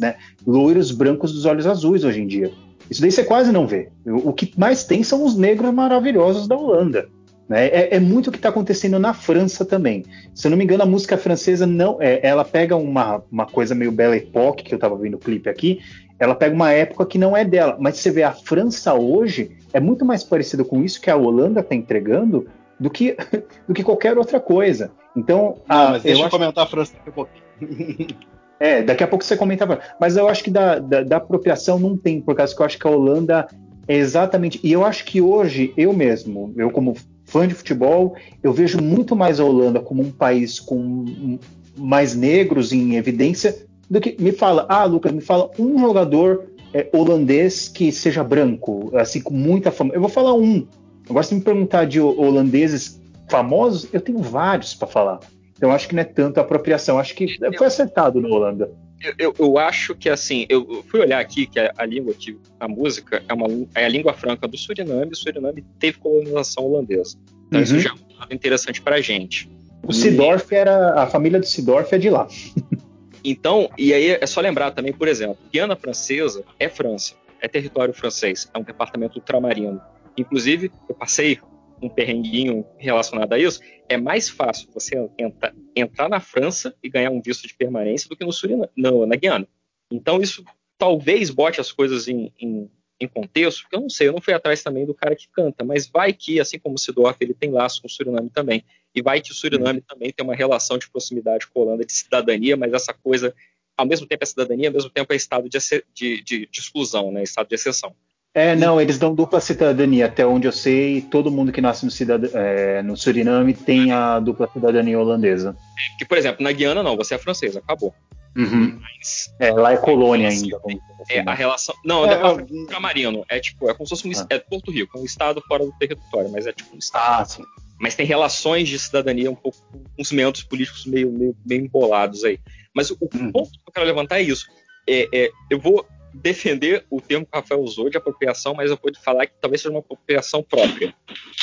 né? 0.00 0.14
Loiros 0.46 0.90
brancos 0.90 1.30
dos 1.30 1.44
olhos 1.44 1.66
azuis 1.66 2.04
hoje 2.04 2.22
em 2.22 2.26
dia. 2.26 2.50
Isso 2.90 3.02
daí 3.02 3.12
você 3.12 3.22
quase 3.22 3.52
não 3.52 3.66
vê. 3.66 3.90
O, 4.06 4.32
que 4.32 4.50
mais 4.58 4.82
tem 4.82 5.02
são 5.02 5.26
os 5.26 5.36
negros 5.36 5.74
maravilhosos 5.74 6.48
da 6.48 6.56
Holanda. 6.56 7.06
Né? 7.46 7.66
É, 7.66 7.96
é, 7.96 8.00
muito 8.00 8.28
o 8.28 8.32
que 8.32 8.38
está 8.38 8.48
acontecendo 8.48 8.98
na 8.98 9.12
França 9.12 9.62
também. 9.62 10.06
Se 10.34 10.46
eu 10.46 10.50
não 10.50 10.56
me 10.56 10.64
engano, 10.64 10.84
a 10.84 10.86
música 10.86 11.18
francesa 11.18 11.66
não, 11.66 12.00
é, 12.00 12.26
ela 12.26 12.46
pega 12.46 12.76
uma, 12.76 13.22
uma 13.30 13.44
coisa 13.44 13.74
meio 13.74 13.92
Belle 13.92 14.16
Époque, 14.16 14.64
que 14.64 14.72
eu 14.72 14.78
estava 14.78 14.96
vendo 14.96 15.16
o 15.16 15.18
clipe 15.18 15.50
aqui, 15.50 15.80
ela 16.18 16.34
pega 16.34 16.54
uma 16.54 16.72
época 16.72 17.04
que 17.04 17.18
não 17.18 17.36
é 17.36 17.44
dela. 17.44 17.76
Mas 17.78 17.98
você 17.98 18.10
vê 18.10 18.22
a 18.22 18.32
França 18.32 18.94
hoje 18.94 19.50
é 19.70 19.78
muito 19.78 20.02
mais 20.02 20.24
parecida 20.24 20.64
com 20.64 20.82
isso 20.82 20.98
que 20.98 21.10
a 21.10 21.16
Holanda 21.16 21.60
está 21.60 21.74
entregando 21.74 22.48
do 22.78 22.90
que, 22.90 23.16
do 23.66 23.74
que 23.74 23.82
qualquer 23.82 24.16
outra 24.16 24.40
coisa. 24.40 24.90
Então, 25.16 25.56
ah, 25.68 25.90
mas 25.90 26.02
deixa 26.02 26.20
eu, 26.20 26.24
eu 26.26 26.30
comentar 26.30 26.64
a 26.64 26.66
França 26.66 26.92
daqui 26.94 27.10
a 27.10 27.12
pouquinho. 27.12 27.48
É, 28.60 28.82
daqui 28.82 29.04
a 29.04 29.06
pouco 29.06 29.24
você 29.24 29.36
comentava. 29.36 29.80
Mas 30.00 30.16
eu 30.16 30.28
acho 30.28 30.42
que 30.42 30.50
da, 30.50 30.80
da, 30.80 31.04
da, 31.04 31.16
apropriação 31.18 31.78
não 31.78 31.96
tem, 31.96 32.20
por 32.20 32.34
causa 32.34 32.52
que 32.52 32.60
eu 32.60 32.66
acho 32.66 32.76
que 32.76 32.88
a 32.88 32.90
Holanda 32.90 33.46
é 33.86 33.96
exatamente. 33.96 34.58
E 34.64 34.72
eu 34.72 34.84
acho 34.84 35.04
que 35.04 35.20
hoje, 35.20 35.72
eu 35.76 35.92
mesmo, 35.92 36.52
eu 36.56 36.68
como 36.68 36.96
fã 37.24 37.46
de 37.46 37.54
futebol, 37.54 38.16
eu 38.42 38.52
vejo 38.52 38.82
muito 38.82 39.14
mais 39.14 39.38
a 39.38 39.44
Holanda 39.44 39.78
como 39.78 40.02
um 40.02 40.10
país 40.10 40.58
com 40.58 41.38
mais 41.76 42.16
negros 42.16 42.72
em 42.72 42.96
evidência 42.96 43.54
do 43.88 44.00
que. 44.00 44.20
Me 44.20 44.32
fala, 44.32 44.66
ah, 44.68 44.84
Lucas, 44.84 45.12
me 45.12 45.20
fala 45.20 45.50
um 45.56 45.78
jogador 45.78 46.50
é, 46.74 46.88
holandês 46.92 47.68
que 47.68 47.92
seja 47.92 48.24
branco, 48.24 48.90
assim, 48.94 49.20
com 49.20 49.34
muita 49.34 49.70
fama. 49.70 49.94
Eu 49.94 50.00
vou 50.00 50.10
falar 50.10 50.34
um, 50.34 50.66
Agora, 51.08 51.24
se 51.24 51.34
me 51.34 51.40
perguntar 51.40 51.86
de 51.86 52.00
holandeses 52.00 53.00
famosos, 53.28 53.88
eu 53.92 54.00
tenho 54.00 54.18
vários 54.18 54.74
para 54.74 54.88
falar. 54.88 55.20
Então, 55.56 55.72
acho 55.72 55.88
que 55.88 55.94
não 55.94 56.02
é 56.02 56.04
tanto 56.04 56.38
apropriação. 56.38 56.98
Acho 56.98 57.14
que 57.14 57.38
foi 57.56 57.66
acertado 57.66 58.20
na 58.20 58.28
Holanda. 58.28 58.70
Eu, 59.00 59.14
eu, 59.18 59.34
eu, 59.38 59.58
acho 59.58 59.94
que 59.94 60.08
assim, 60.08 60.44
eu 60.48 60.84
fui 60.88 61.00
olhar 61.00 61.20
aqui 61.20 61.46
que 61.46 61.58
a, 61.58 61.72
a 61.76 61.86
língua 61.86 62.12
que 62.14 62.36
a 62.58 62.66
música 62.66 63.22
é, 63.28 63.32
uma, 63.32 63.46
é 63.74 63.84
a 63.84 63.88
língua 63.88 64.12
franca 64.12 64.48
do 64.48 64.56
Suriname, 64.56 65.12
o 65.12 65.16
Suriname 65.16 65.64
teve 65.78 65.98
colonização 65.98 66.64
holandesa. 66.64 67.16
Então 67.46 67.60
uhum. 67.60 67.64
isso 67.64 67.78
já 67.78 67.90
é 67.90 67.92
um 67.92 68.34
interessante 68.34 68.82
pra 68.82 69.00
gente. 69.00 69.48
O 69.84 69.92
Sidorf 69.92 70.52
era. 70.52 71.00
A 71.00 71.06
família 71.06 71.38
do 71.38 71.46
Sidorf 71.46 71.94
é 71.94 71.98
de 71.98 72.10
lá. 72.10 72.26
então, 73.22 73.70
e 73.78 73.94
aí 73.94 74.18
é 74.20 74.26
só 74.26 74.40
lembrar 74.40 74.72
também, 74.72 74.92
por 74.92 75.06
exemplo, 75.06 75.38
Guiana 75.52 75.76
Francesa 75.76 76.44
é 76.58 76.68
França, 76.68 77.14
é 77.40 77.46
território 77.46 77.94
francês, 77.94 78.50
é 78.52 78.58
um 78.58 78.62
departamento 78.62 79.18
ultramarino. 79.18 79.80
Inclusive, 80.20 80.70
eu 80.88 80.94
passei 80.94 81.38
um 81.80 81.88
perrenguinho 81.88 82.66
relacionado 82.76 83.32
a 83.32 83.38
isso. 83.38 83.60
É 83.88 83.96
mais 83.96 84.28
fácil 84.28 84.68
você 84.72 85.08
entra, 85.18 85.54
entrar 85.74 86.08
na 86.08 86.20
França 86.20 86.74
e 86.82 86.88
ganhar 86.88 87.10
um 87.10 87.22
visto 87.22 87.46
de 87.46 87.54
permanência 87.54 88.08
do 88.08 88.16
que 88.16 88.24
no 88.24 88.32
Suriname, 88.32 88.70
no, 88.76 89.06
na 89.06 89.16
Guiana. 89.16 89.46
Então, 89.90 90.20
isso 90.20 90.44
talvez 90.76 91.30
bote 91.30 91.60
as 91.60 91.72
coisas 91.72 92.08
em, 92.08 92.32
em, 92.38 92.70
em, 93.00 93.08
contexto, 93.08 93.62
porque 93.62 93.76
eu 93.76 93.80
não 93.80 93.90
sei, 93.90 94.08
eu 94.08 94.12
não 94.12 94.20
fui 94.20 94.34
atrás 94.34 94.62
também 94.62 94.84
do 94.84 94.94
cara 94.94 95.16
que 95.16 95.28
canta, 95.28 95.64
mas 95.64 95.86
vai 95.86 96.12
que, 96.12 96.38
assim 96.40 96.58
como 96.58 96.74
o 96.74 96.78
Sidorf, 96.78 97.16
ele 97.20 97.34
tem 97.34 97.50
laço 97.50 97.80
com 97.80 97.88
o 97.88 97.90
Suriname 97.90 98.30
também. 98.30 98.64
E 98.94 99.02
vai 99.02 99.20
que 99.20 99.30
o 99.30 99.34
Suriname 99.34 99.80
também 99.80 100.12
tem 100.12 100.24
uma 100.24 100.34
relação 100.34 100.78
de 100.78 100.88
proximidade 100.90 101.46
com 101.46 101.60
a 101.60 101.64
Holanda 101.64 101.84
de 101.84 101.92
cidadania, 101.92 102.56
mas 102.56 102.72
essa 102.72 102.92
coisa, 102.92 103.34
ao 103.76 103.86
mesmo 103.86 104.06
tempo 104.06 104.22
é 104.22 104.26
cidadania, 104.26 104.68
ao 104.68 104.74
mesmo 104.74 104.90
tempo 104.90 105.12
é 105.12 105.16
estado 105.16 105.48
de, 105.48 105.58
de, 105.94 106.22
de, 106.22 106.46
de 106.46 106.60
exclusão, 106.60 107.10
né, 107.10 107.22
estado 107.22 107.48
de 107.48 107.54
exceção. 107.54 107.94
É, 108.38 108.54
não, 108.54 108.80
eles 108.80 108.98
dão 108.98 109.12
dupla 109.12 109.40
cidadania, 109.40 110.06
até 110.06 110.24
onde 110.24 110.46
eu 110.46 110.52
sei, 110.52 111.02
todo 111.02 111.28
mundo 111.28 111.50
que 111.50 111.60
nasce 111.60 111.84
no, 111.84 111.90
cidad... 111.90 112.24
é, 112.32 112.80
no 112.82 112.96
Suriname 112.96 113.52
tem 113.52 113.90
a 113.90 114.20
dupla 114.20 114.48
cidadania 114.52 114.96
holandesa. 114.96 115.56
Que, 115.98 116.04
por 116.04 116.16
exemplo, 116.16 116.44
na 116.44 116.52
Guiana 116.52 116.80
não, 116.80 116.96
você 116.96 117.16
é 117.16 117.18
francesa, 117.18 117.58
acabou. 117.58 117.92
Uhum. 118.36 118.78
Mas, 118.80 119.34
é, 119.40 119.50
lá 119.50 119.72
é 119.72 119.76
colônia 119.76 120.28
ainda. 120.28 120.56
Assim, 120.56 120.78
é, 121.10 121.20
a 121.26 121.34
relação. 121.34 121.74
Não, 121.84 122.06
é, 122.06 122.14
é 122.14 122.26
ultramarino. 122.26 123.24
É 123.28 123.40
tipo, 123.40 123.68
é 123.68 123.74
como 123.74 123.88
se 123.88 123.90
fosse 123.90 124.06
um. 124.06 124.12
Ah. 124.22 124.26
É 124.30 124.38
Porto 124.38 124.70
Rico, 124.70 124.96
é 124.96 125.00
um 125.00 125.04
estado 125.04 125.42
fora 125.48 125.64
do 125.64 125.72
território, 125.72 126.30
mas 126.30 126.46
é 126.46 126.52
tipo 126.52 126.76
um 126.76 126.78
estado. 126.78 127.22
Ah, 127.22 127.24
sim. 127.24 127.42
Mas 127.80 127.96
tem 127.96 128.06
relações 128.06 128.68
de 128.68 128.78
cidadania 128.78 129.28
um 129.28 129.34
pouco 129.34 129.58
com 129.72 129.82
uns 129.98 130.12
membros 130.12 130.44
políticos 130.44 130.86
meio, 130.86 131.10
meio, 131.10 131.36
meio 131.44 131.64
embolados 131.64 132.22
aí. 132.22 132.38
Mas 132.72 132.88
o, 132.92 132.98
hum. 133.02 133.32
ponto 133.32 133.50
que 133.50 133.58
eu 133.66 133.72
quero 133.72 133.86
levantar 133.86 134.20
é 134.20 134.22
isso. 134.22 134.46
É, 134.88 135.08
é, 135.12 135.30
eu 135.50 135.58
vou 135.58 135.84
defender 136.22 136.84
o 136.90 137.00
termo 137.00 137.24
que 137.24 137.36
o 137.36 137.40
Rafael 137.40 137.60
usou 137.60 137.88
de 137.88 137.96
apropriação, 137.96 138.54
mas 138.54 138.70
eu 138.70 138.78
vou 138.80 138.92
falar 139.02 139.26
que 139.26 139.34
talvez 139.40 139.62
seja 139.62 139.72
uma 139.72 139.80
apropriação 139.80 140.42
própria. 140.42 140.94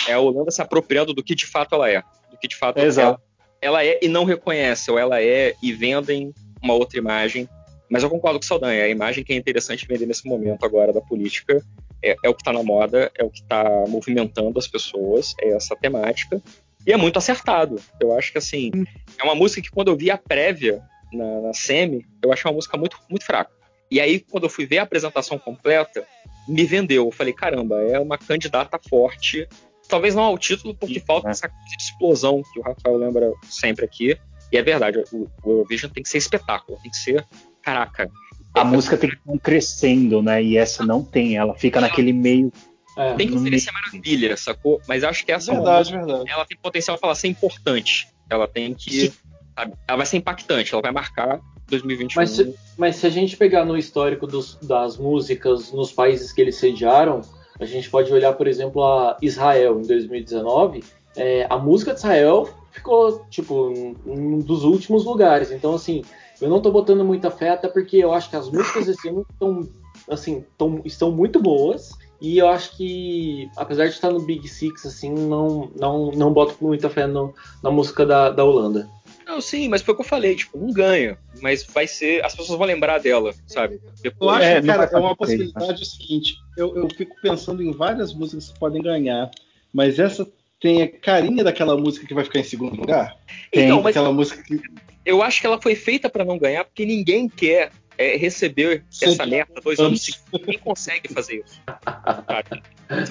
É 0.08 0.13
a 0.13 0.19
Holanda 0.19 0.51
se 0.51 0.61
apropriando 0.61 1.13
do 1.13 1.24
que 1.24 1.35
de 1.35 1.45
fato 1.45 1.75
ela 1.75 1.90
é. 1.90 2.01
Do 2.29 2.38
que 2.40 2.47
de 2.47 2.56
fato 2.56 2.79
Exato. 2.79 3.22
Ela, 3.61 3.81
ela 3.81 3.85
é 3.85 3.99
e 4.01 4.08
não 4.08 4.24
reconhece, 4.24 4.91
ou 4.91 4.99
ela 4.99 5.22
é 5.22 5.56
e 5.61 5.72
vendem 5.74 6.33
uma 6.61 6.74
outra 6.74 6.97
imagem. 6.97 7.47
Mas 7.90 8.03
eu 8.03 8.09
concordo 8.09 8.40
com 8.40 8.43
o 8.43 8.47
Saldanha, 8.47 8.83
a 8.83 8.90
imagem 8.90 9.24
que 9.24 9.33
é 9.33 9.35
interessante 9.35 9.88
vender 9.88 10.06
nesse 10.06 10.27
momento 10.27 10.65
agora 10.65 10.91
da 10.91 11.01
política 11.01 11.63
é, 12.03 12.15
é 12.24 12.29
o 12.29 12.33
que 12.33 12.41
está 12.41 12.51
na 12.51 12.63
moda, 12.63 13.11
é 13.17 13.24
o 13.24 13.29
que 13.29 13.41
está 13.41 13.85
movimentando 13.88 14.58
as 14.58 14.67
pessoas, 14.67 15.33
é 15.40 15.49
essa 15.49 15.75
temática. 15.75 16.41
E 16.85 16.93
é 16.93 16.97
muito 16.97 17.17
acertado. 17.17 17.81
Eu 17.99 18.15
acho 18.15 18.31
que, 18.31 18.38
assim, 18.38 18.72
é 19.19 19.24
uma 19.24 19.33
música 19.33 19.61
que 19.61 19.72
quando 19.72 19.88
eu 19.88 19.95
vi 19.95 20.11
a 20.11 20.17
prévia 20.17 20.83
na, 21.11 21.41
na 21.41 21.53
semi, 21.53 22.06
eu 22.22 22.31
achei 22.31 22.49
uma 22.49 22.56
música 22.56 22.77
muito, 22.77 22.99
muito 23.09 23.25
fraca. 23.25 23.51
E 23.90 24.00
aí, 24.00 24.19
quando 24.19 24.46
eu 24.46 24.50
fui 24.50 24.66
ver 24.66 24.80
a 24.80 24.84
apresentação 24.84 25.38
completa, 25.38 26.06
me 26.48 26.64
vendeu. 26.66 27.06
Eu 27.06 27.12
falei, 27.12 27.34
caramba, 27.34 27.82
é 27.82 28.00
uma 28.00 28.18
candidata 28.18 28.80
forte. 28.90 29.48
Talvez 29.88 30.16
não 30.16 30.24
ao 30.24 30.38
título, 30.38 30.76
porque 30.76 31.00
falta 31.00 31.30
essa 31.30 31.48
coisa 31.48 31.64
de 31.66 31.84
explosão 31.84 32.42
que 32.53 32.60
o 32.60 32.64
Rafael 32.64 32.98
lembra 32.98 33.32
sempre 33.44 33.85
aqui. 33.85 34.18
E 34.51 34.58
é 34.58 34.62
verdade, 34.62 35.03
o, 35.12 35.30
o 35.44 35.51
Eurovision 35.51 35.92
tem 35.92 36.03
que 36.03 36.10
ser 36.10 36.18
espetáculo, 36.18 36.80
tem 36.82 36.92
que 36.92 36.98
ser, 36.98 37.26
caraca. 37.62 38.10
A 38.53 38.64
música 38.64 38.98
tem 38.98 39.10
que 39.10 39.18
ir 39.34 39.40
crescendo, 39.40 40.22
né? 40.22 40.42
E 40.42 40.58
essa 40.58 40.85
não 40.85 41.03
tem, 41.03 41.35
ela 41.35 41.56
fica 41.56 41.82
naquele 41.82 42.14
meio 42.14 42.51
é, 42.98 43.14
tem 43.16 43.28
que 43.28 43.35
oferecer 43.35 43.72
maravilha, 43.72 44.38
sacou? 44.38 44.82
Mas 44.88 45.03
acho 45.03 45.26
que 45.26 45.32
essa 45.32 45.51
verdade, 45.51 45.92
verdade. 45.92 46.30
ela 46.30 46.46
tem 46.46 46.58
potencial 46.58 46.98
para 46.98 47.14
ser 47.14 47.28
importante. 47.28 48.08
Ela 48.30 48.48
tem 48.48 48.74
que. 48.74 49.14
Sabe, 49.53 49.74
ela 49.88 49.98
vai 49.98 50.06
ser 50.06 50.18
impactante, 50.18 50.74
ela 50.74 50.82
vai 50.82 50.92
marcar 50.92 51.40
2021. 51.67 52.22
Mas 52.22 52.30
se, 52.30 52.56
mas 52.78 52.96
se 52.98 53.08
a 53.08 53.10
gente 53.10 53.38
pegar 53.38 53.65
no 53.65 53.78
histórico 53.78 54.28
dos, 54.28 54.56
das 54.62 54.98
músicas 54.98 55.72
nos 55.72 55.92
países 55.92 56.31
que 56.31 56.42
eles 56.42 56.56
sediaram, 56.56 57.22
a 57.60 57.65
gente 57.65 57.90
pode 57.90 58.12
olhar, 58.12 58.33
por 58.33 58.48
exemplo, 58.48 58.83
a 58.83 59.17
Israel 59.22 59.80
em 59.80 59.88
2019. 59.88 60.83
É, 61.15 61.48
a 61.49 61.58
música 61.58 61.94
de 61.94 61.99
Israel 61.99 62.49
ficou, 62.72 63.26
tipo, 63.30 63.69
um 64.06 64.40
dos 64.40 64.64
últimos 64.64 65.06
lugares. 65.06 65.51
Então, 65.51 65.74
assim, 65.74 66.03
eu 66.42 66.49
não 66.49 66.62
tô 66.62 66.69
botando 66.72 67.06
muita 67.06 67.31
fé, 67.31 67.51
até 67.51 67.67
porque 67.67 67.98
eu 67.98 68.14
acho 68.14 68.30
que 68.30 68.35
as 68.35 68.49
músicas 68.49 68.85
desse 68.85 69.08
ano 69.08 69.26
estão, 69.31 69.67
assim, 70.10 70.44
tão, 70.58 70.81
estão 70.83 71.12
muito 71.12 71.42
boas. 71.42 71.92
E 72.19 72.38
eu 72.38 72.48
acho 72.48 72.76
que, 72.76 73.49
apesar 73.56 73.85
de 73.85 73.92
estar 73.92 74.10
no 74.10 74.22
Big 74.22 74.48
Six, 74.48 74.85
assim, 74.85 75.12
não, 75.12 75.69
não, 75.80 76.12
não 76.12 76.33
boto 76.33 76.56
muita 76.62 76.90
fé 76.90 77.08
no, 77.08 77.33
na 77.64 77.72
música 77.72 78.06
da, 78.06 78.30
da 78.30 78.44
Holanda. 78.44 78.90
Não, 79.25 79.41
sim, 79.41 79.67
mas 79.67 79.81
foi 79.81 79.93
o 79.93 79.97
que 79.97 80.03
eu 80.03 80.08
falei, 80.08 80.35
tipo, 80.35 80.58
não 80.58 80.72
ganha, 80.72 81.17
mas 81.41 81.63
vai 81.63 81.88
ser, 81.88 82.24
as 82.24 82.35
pessoas 82.35 82.58
vão 82.58 82.67
lembrar 82.67 82.99
dela, 82.99 83.33
sabe? 83.47 83.81
Depois, 84.01 84.22
eu 84.22 84.29
acho, 84.29 84.45
é, 84.45 84.61
cara, 84.61 84.90
é 84.91 84.97
uma 84.97 85.15
possibilidade 85.15 85.81
o 85.81 85.85
seguinte, 85.85 86.35
eu, 86.56 86.75
eu 86.77 86.88
fico 86.90 87.15
pensando 87.22 87.63
em 87.63 87.72
várias 87.72 88.13
músicas 88.13 88.51
que 88.51 88.59
podem 88.59 88.81
ganhar, 88.81 89.31
mas 89.74 89.97
essa 89.97 90.27
tem 90.59 90.83
a 90.83 90.88
carinha 90.88 91.43
daquela 91.43 91.75
música 91.75 92.06
que 92.06 92.13
vai 92.13 92.24
ficar 92.24 92.40
em 92.40 92.43
segundo 92.43 92.75
lugar? 92.75 93.17
Tem 93.51 93.65
então, 93.65 93.85
aquela 93.85 94.11
música 94.11 94.41
que... 94.43 94.61
Eu 95.03 95.22
acho 95.22 95.41
que 95.41 95.47
ela 95.47 95.61
foi 95.61 95.75
feita 95.75 96.09
para 96.09 96.24
não 96.24 96.38
ganhar, 96.38 96.63
porque 96.63 96.85
ninguém 96.85 97.27
quer 97.27 97.72
é, 97.97 98.15
receber 98.17 98.83
Sim. 98.90 99.06
essa 99.06 99.25
merda 99.25 99.61
dois 99.61 99.79
anos 99.79 100.03
seguidos. 100.03 100.25
Ninguém 100.33 100.59
consegue 100.59 101.13
fazer 101.13 101.43
isso. 101.45 101.61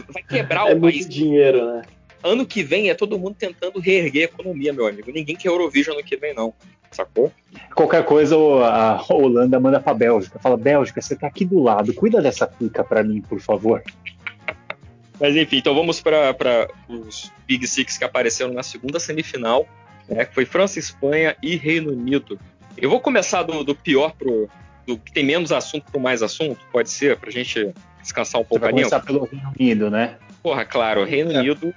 Vai 0.08 0.22
quebrar 0.22 0.68
é 0.70 0.74
o 0.74 0.80
país. 0.80 1.08
dinheiro, 1.08 1.66
né? 1.66 1.82
Ano 2.24 2.47
que 2.47 2.62
vem 2.62 2.89
é 2.89 2.94
todo 2.94 3.19
mundo 3.19 3.37
tentando 3.39 3.78
reerguer 3.78 4.23
a 4.23 4.33
economia, 4.33 4.73
meu 4.73 4.87
amigo. 4.87 5.12
Ninguém 5.12 5.37
quer 5.37 5.49
Eurovision 5.49 5.94
ano 5.94 6.03
que 6.03 6.17
vem, 6.17 6.33
não. 6.33 6.55
Sacou? 6.90 7.31
Qualquer 7.74 8.03
coisa, 8.05 8.35
a 8.35 9.05
Holanda 9.12 9.60
manda 9.60 9.78
pra 9.78 9.92
Bélgica. 9.92 10.39
Fala, 10.39 10.57
Bélgica, 10.57 11.03
você 11.03 11.15
tá 11.15 11.26
aqui 11.26 11.44
do 11.44 11.62
lado. 11.62 11.92
Cuida 11.92 12.23
dessa 12.23 12.47
pica 12.47 12.83
pra 12.83 13.03
mim, 13.03 13.21
por 13.21 13.40
favor. 13.40 13.83
Mas 15.21 15.37
enfim, 15.37 15.58
então 15.58 15.74
vamos 15.74 16.01
para 16.01 16.69
os 16.89 17.31
Big 17.47 17.67
Six 17.67 17.99
que 17.99 18.05
apareceram 18.05 18.55
na 18.55 18.62
segunda 18.62 18.99
semifinal, 18.99 19.67
né, 20.08 20.24
que 20.24 20.35
foi 20.35 20.47
França, 20.47 20.78
Espanha 20.78 21.37
e 21.42 21.57
Reino 21.57 21.92
Unido. 21.92 22.39
Eu 22.76 22.89
vou 22.89 23.01
começar 23.01 23.42
do, 23.42 23.62
do 23.62 23.74
pior 23.74 24.12
pro, 24.12 24.49
do 24.87 24.99
que 24.99 25.12
tem 25.12 25.24
menos 25.24 25.53
assunto 25.53 25.85
pro 25.90 26.01
mais 26.01 26.23
assunto, 26.23 26.58
pode 26.73 26.90
ser, 26.90 27.19
pra 27.19 27.31
gente 27.31 27.73
descansar 28.03 28.40
um 28.40 28.44
pouco 28.44 28.65
a 28.65 28.69
língua. 28.69 28.83
começar 28.83 29.01
pelo 29.01 29.24
Reino 29.24 29.53
Unido, 29.58 29.90
né? 29.90 30.17
Porra, 30.44 30.66
claro, 30.66 31.04
Reino 31.04 31.32
é. 31.32 31.40
Unido. 31.40 31.74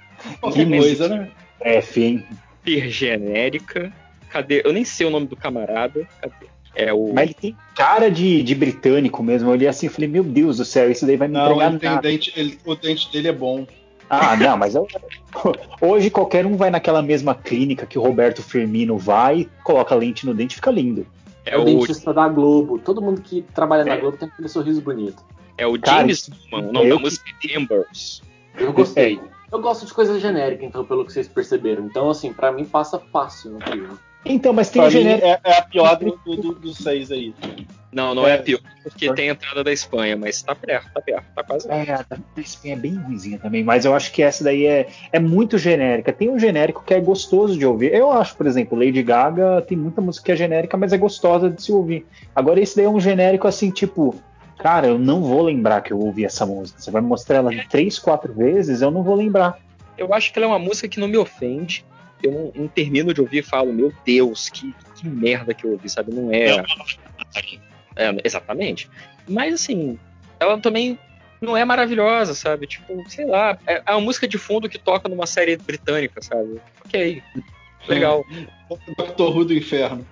Que 0.52 0.66
coisa, 0.66 1.08
né? 1.08 1.30
É, 1.58 1.80
fim. 1.80 2.22
genérica. 2.66 3.90
Cadê? 4.28 4.60
Eu 4.62 4.74
nem 4.74 4.84
sei 4.84 5.06
o 5.06 5.10
nome 5.10 5.26
do 5.26 5.34
camarada. 5.34 6.06
Cadê? 6.20 6.46
É 6.74 6.92
o... 6.92 7.10
Mas 7.14 7.24
ele 7.24 7.34
tem 7.34 7.56
cara 7.74 8.10
de, 8.10 8.42
de 8.42 8.54
britânico 8.54 9.22
mesmo. 9.22 9.48
Eu 9.48 9.52
olhei 9.52 9.66
assim 9.66 9.86
e 9.86 9.88
falei, 9.88 10.06
meu 10.06 10.22
Deus 10.22 10.58
do 10.58 10.66
céu, 10.66 10.90
isso 10.90 11.06
daí 11.06 11.16
vai 11.16 11.28
me 11.28 11.34
não, 11.34 11.46
entregar 11.46 11.72
ele 11.72 11.78
nada. 11.82 12.02
Dente, 12.02 12.32
ele, 12.36 12.58
o 12.62 12.74
dente 12.74 13.10
dele 13.10 13.28
é 13.28 13.32
bom. 13.32 13.66
Ah, 14.10 14.36
não, 14.36 14.58
mas 14.58 14.74
eu, 14.74 14.86
hoje 15.80 16.10
qualquer 16.10 16.44
um 16.44 16.54
vai 16.54 16.68
naquela 16.68 17.00
mesma 17.00 17.34
clínica 17.34 17.86
que 17.86 17.98
o 17.98 18.02
Roberto 18.02 18.42
Firmino 18.42 18.98
vai, 18.98 19.48
coloca 19.64 19.94
lente 19.94 20.26
no 20.26 20.34
dente 20.34 20.52
e 20.52 20.56
fica 20.56 20.70
lindo. 20.70 21.06
É, 21.46 21.54
é 21.54 21.58
o 21.58 21.64
dentista 21.64 22.12
da 22.12 22.28
Globo. 22.28 22.78
Todo 22.78 23.00
mundo 23.00 23.22
que 23.22 23.40
trabalha 23.54 23.84
na 23.84 23.94
é. 23.94 23.96
Globo 23.96 24.18
tem 24.18 24.28
aquele 24.28 24.48
sorriso 24.48 24.82
bonito. 24.82 25.24
É 25.56 25.66
o 25.66 25.78
James 25.82 26.28
Newman, 26.28 26.68
o 26.68 26.72
nome 26.72 26.90
da 26.90 26.98
música 26.98 27.24
é 27.30 27.58
Embers. 27.58 28.27
Eu 28.58 28.72
gostei. 28.72 29.20
Eu 29.50 29.60
gosto 29.60 29.86
de 29.86 29.94
coisa 29.94 30.18
genérica, 30.20 30.64
então, 30.64 30.84
pelo 30.84 31.04
que 31.04 31.12
vocês 31.12 31.26
perceberam. 31.26 31.86
Então, 31.86 32.10
assim, 32.10 32.32
para 32.32 32.52
mim 32.52 32.64
passa 32.64 32.98
fácil 32.98 33.52
no 33.52 33.60
filme. 33.60 33.88
Então, 34.24 34.52
mas 34.52 34.68
tem 34.68 34.82
pra 34.82 34.88
a 34.88 34.90
genérica. 34.90 35.26
É, 35.26 35.40
é, 35.44 35.58
a 35.58 35.62
pior 35.62 35.96
do, 35.96 36.18
do, 36.24 36.54
dos 36.54 36.76
seis 36.76 37.10
aí. 37.10 37.34
Não, 37.90 38.14
não 38.14 38.26
é, 38.26 38.34
é 38.34 38.36
pior, 38.36 38.60
porque 38.82 39.10
tem 39.14 39.30
a 39.30 39.32
entrada 39.32 39.64
da 39.64 39.72
Espanha, 39.72 40.14
mas 40.14 40.42
tá 40.42 40.54
perto, 40.54 40.92
tá 40.92 41.00
perto, 41.00 41.24
tá 41.34 41.42
quase. 41.42 41.70
É, 41.70 41.94
a 41.94 42.04
da 42.08 42.18
Espanha 42.36 42.74
é 42.74 42.76
bem 42.76 42.94
ruimzinha 42.96 43.38
também, 43.38 43.64
mas 43.64 43.86
eu 43.86 43.94
acho 43.94 44.12
que 44.12 44.22
essa 44.22 44.44
daí 44.44 44.66
é, 44.66 44.88
é 45.10 45.18
muito 45.18 45.56
genérica. 45.56 46.12
Tem 46.12 46.28
um 46.28 46.38
genérico 46.38 46.82
que 46.84 46.92
é 46.92 47.00
gostoso 47.00 47.58
de 47.58 47.64
ouvir. 47.64 47.94
Eu 47.94 48.12
acho, 48.12 48.36
por 48.36 48.46
exemplo, 48.46 48.78
Lady 48.78 49.02
Gaga 49.02 49.62
tem 49.62 49.78
muita 49.78 50.02
música 50.02 50.26
que 50.26 50.32
é 50.32 50.36
genérica, 50.36 50.76
mas 50.76 50.92
é 50.92 50.98
gostosa 50.98 51.48
de 51.48 51.62
se 51.62 51.72
ouvir. 51.72 52.04
Agora, 52.36 52.60
esse 52.60 52.76
daí 52.76 52.84
é 52.84 52.90
um 52.90 53.00
genérico 53.00 53.48
assim, 53.48 53.70
tipo, 53.70 54.14
cara, 54.58 54.88
eu 54.88 54.98
não 54.98 55.22
vou 55.22 55.42
lembrar 55.42 55.80
que 55.80 55.92
eu 55.92 55.98
ouvi 55.98 56.24
essa 56.24 56.44
música. 56.44 56.80
Você 56.80 56.90
vai 56.90 57.00
me 57.00 57.08
mostrar 57.08 57.36
ela 57.36 57.50
três, 57.68 57.98
quatro 57.98 58.32
vezes, 58.32 58.82
eu 58.82 58.90
não 58.90 59.02
vou 59.02 59.14
lembrar. 59.14 59.58
Eu 59.96 60.12
acho 60.12 60.32
que 60.32 60.38
ela 60.38 60.46
é 60.46 60.48
uma 60.48 60.58
música 60.58 60.88
que 60.88 61.00
não 61.00 61.08
me 61.08 61.16
ofende. 61.16 61.84
Eu 62.22 62.32
não, 62.32 62.52
não 62.54 62.68
termino 62.68 63.14
de 63.14 63.20
ouvir 63.20 63.38
e 63.38 63.42
falo, 63.42 63.72
meu 63.72 63.92
Deus, 64.04 64.48
que, 64.48 64.74
que 64.96 65.08
merda 65.08 65.54
que 65.54 65.64
eu 65.64 65.72
ouvi, 65.72 65.88
sabe? 65.88 66.12
Não 66.12 66.32
é. 66.32 66.62
É, 67.96 68.16
exatamente. 68.24 68.90
Mas 69.28 69.54
assim, 69.54 69.98
ela 70.38 70.58
também 70.58 70.98
não 71.40 71.56
é 71.56 71.64
maravilhosa, 71.64 72.34
sabe? 72.34 72.66
Tipo, 72.66 73.04
sei 73.08 73.26
lá, 73.26 73.58
é, 73.66 73.82
é 73.86 73.92
uma 73.92 74.00
música 74.00 74.26
de 74.26 74.38
fundo 74.38 74.68
que 74.68 74.78
toca 74.78 75.08
numa 75.08 75.26
série 75.26 75.56
britânica, 75.56 76.20
sabe? 76.20 76.60
Ok, 76.84 77.22
legal. 77.88 78.24
Doctor 78.96 79.36
Who 79.36 79.44
do 79.44 79.54
Inferno. 79.54 80.06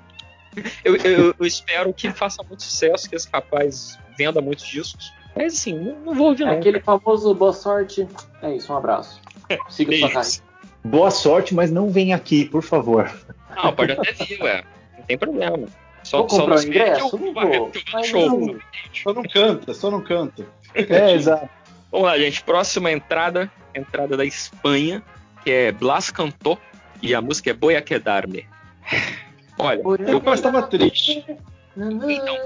Eu, 0.84 0.96
eu, 0.96 1.34
eu, 1.38 1.46
espero 1.46 1.92
que 1.92 2.10
faça 2.10 2.42
muito 2.42 2.62
sucesso, 2.62 3.08
que 3.08 3.14
esse 3.14 3.28
rapaz 3.30 3.98
venda 4.16 4.40
muitos 4.40 4.66
discos. 4.66 5.12
Mas 5.34 5.54
assim, 5.54 5.74
não, 5.74 5.96
não 6.00 6.14
vou 6.14 6.28
ouvir 6.28 6.44
é 6.44 6.50
Aquele 6.50 6.80
famoso 6.80 7.34
boa 7.34 7.52
sorte. 7.52 8.06
É 8.42 8.54
isso, 8.54 8.72
um 8.72 8.76
abraço. 8.76 9.20
Siga 9.68 9.96
sua 9.98 10.10
carreira. 10.10 10.46
Boa 10.84 11.10
sorte, 11.10 11.54
mas 11.54 11.70
não 11.70 11.90
vem 11.90 12.14
aqui, 12.14 12.44
por 12.44 12.62
favor. 12.62 13.12
Não, 13.56 13.72
pode 13.72 13.92
até 13.92 14.12
vir, 14.12 14.40
ué. 14.42 14.64
Não 14.96 15.04
tem 15.04 15.18
problema. 15.18 15.66
Só, 16.02 16.18
vou 16.18 16.26
comprar 16.28 16.58
o 16.58 16.62
ingresso? 16.62 17.18
não 17.18 17.34
vou. 17.34 17.72
Show. 18.04 18.58
Só 19.02 19.12
não 19.12 19.22
canta, 19.24 19.74
só 19.74 19.90
não 19.90 20.00
canta. 20.00 20.46
É, 20.74 21.12
exato. 21.14 21.48
Vamos 21.90 22.06
lá, 22.06 22.16
gente. 22.18 22.42
Próxima 22.44 22.92
entrada, 22.92 23.50
entrada 23.74 24.16
da 24.16 24.24
Espanha, 24.24 25.02
que 25.42 25.50
é 25.50 25.72
Blas 25.72 26.10
Cantó, 26.10 26.56
e 27.02 27.14
a 27.14 27.20
música 27.20 27.50
é 27.50 27.54
Voy 27.54 27.74
a 27.74 27.82
Quedarme. 27.82 28.46
Olha, 29.58 29.82
eu 29.82 30.34
estava 30.34 30.62
triste. 30.62 31.24
Então, 31.76 32.36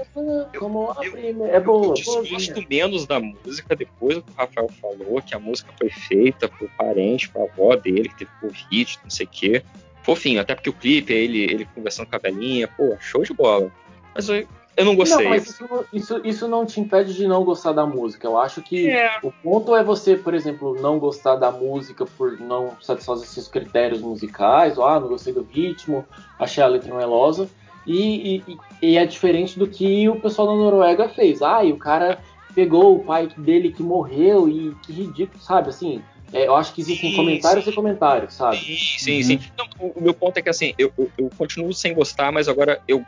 eu, 1.01 1.17
eu, 1.17 1.45
é 1.45 1.59
boa, 1.59 1.87
eu 1.87 1.93
desgosto 1.93 2.65
menos 2.69 3.05
da 3.05 3.19
música 3.19 3.75
depois 3.75 4.15
do 4.15 4.23
que 4.23 4.31
o 4.31 4.35
Rafael 4.35 4.69
falou, 4.81 5.21
que 5.21 5.33
a 5.33 5.39
música 5.39 5.71
foi 5.77 5.89
feita 5.89 6.49
por 6.49 6.69
parente, 6.71 7.29
por 7.29 7.43
avó 7.43 7.75
dele, 7.75 8.09
que 8.09 8.25
teve 8.25 8.31
Covid, 8.41 8.99
não 9.03 9.09
sei 9.09 9.25
o 9.25 9.29
quê 9.29 9.63
fofinho, 10.03 10.41
até 10.41 10.55
porque 10.55 10.69
o 10.69 10.73
clipe 10.73 11.13
é 11.13 11.17
ele, 11.17 11.43
ele 11.43 11.67
conversando 11.73 12.07
com 12.07 12.15
a 12.15 12.19
velhinha, 12.19 12.67
pô, 12.67 12.95
show 12.99 13.23
de 13.23 13.33
bola. 13.33 13.71
Mas 14.13 14.27
eu, 14.29 14.47
eu 14.75 14.85
não 14.85 14.95
gostei. 14.95 15.23
Não, 15.23 15.29
mas 15.29 15.47
isso, 15.47 15.85
isso, 15.93 16.21
isso, 16.23 16.47
não 16.47 16.65
te 16.65 16.79
impede 16.79 17.13
de 17.13 17.27
não 17.27 17.43
gostar 17.43 17.71
da 17.71 17.85
música. 17.85 18.27
Eu 18.27 18.37
acho 18.37 18.61
que 18.61 18.89
é. 18.89 19.19
o 19.23 19.31
ponto 19.31 19.75
é 19.75 19.83
você, 19.83 20.15
por 20.15 20.33
exemplo, 20.33 20.79
não 20.81 20.99
gostar 20.99 21.35
da 21.35 21.51
música 21.51 22.05
por 22.05 22.39
não 22.39 22.73
satisfazer 22.81 23.27
seus 23.27 23.47
critérios 23.47 24.01
musicais, 24.01 24.77
ou 24.77 24.85
ah, 24.85 24.99
não 24.99 25.07
gostei 25.07 25.33
do 25.33 25.43
ritmo, 25.43 26.05
achei 26.39 26.63
a 26.63 26.67
letra 26.67 26.93
melosa. 26.93 27.49
E, 27.85 28.43
e, 28.47 28.57
e, 28.81 28.97
é 28.97 29.05
diferente 29.05 29.57
do 29.57 29.67
que 29.67 30.07
o 30.07 30.19
pessoal 30.19 30.47
da 30.47 30.53
Noruega 30.53 31.09
fez. 31.09 31.41
Ah, 31.41 31.63
e 31.63 31.71
o 31.71 31.77
cara 31.77 32.19
pegou 32.53 32.95
o 32.95 33.03
pai 33.03 33.27
dele 33.37 33.71
que 33.71 33.81
morreu 33.81 34.47
e 34.47 34.75
que 34.83 34.91
ridículo, 34.91 35.41
sabe? 35.41 35.69
Assim, 35.69 36.01
é, 36.33 36.47
eu 36.47 36.55
acho 36.55 36.73
que 36.73 36.81
existem 36.81 37.11
sim, 37.11 37.15
comentários 37.15 37.65
sim. 37.65 37.71
e 37.71 37.73
comentários, 37.73 38.33
sabe? 38.33 38.57
Sim, 38.57 38.75
sim, 38.97 39.17
uhum. 39.17 39.23
sim. 39.23 39.39
Não, 39.57 39.67
o, 39.79 39.99
o, 39.99 40.01
meu 40.01 40.13
ponto 40.13 40.37
é 40.37 40.41
que 40.41 40.49
assim, 40.49 40.73
eu, 40.77 40.91
eu, 40.97 41.11
eu, 41.17 41.29
continuo 41.37 41.73
sem 41.73 41.93
gostar, 41.93 42.31
mas 42.31 42.47
agora 42.47 42.81
eu, 42.87 43.03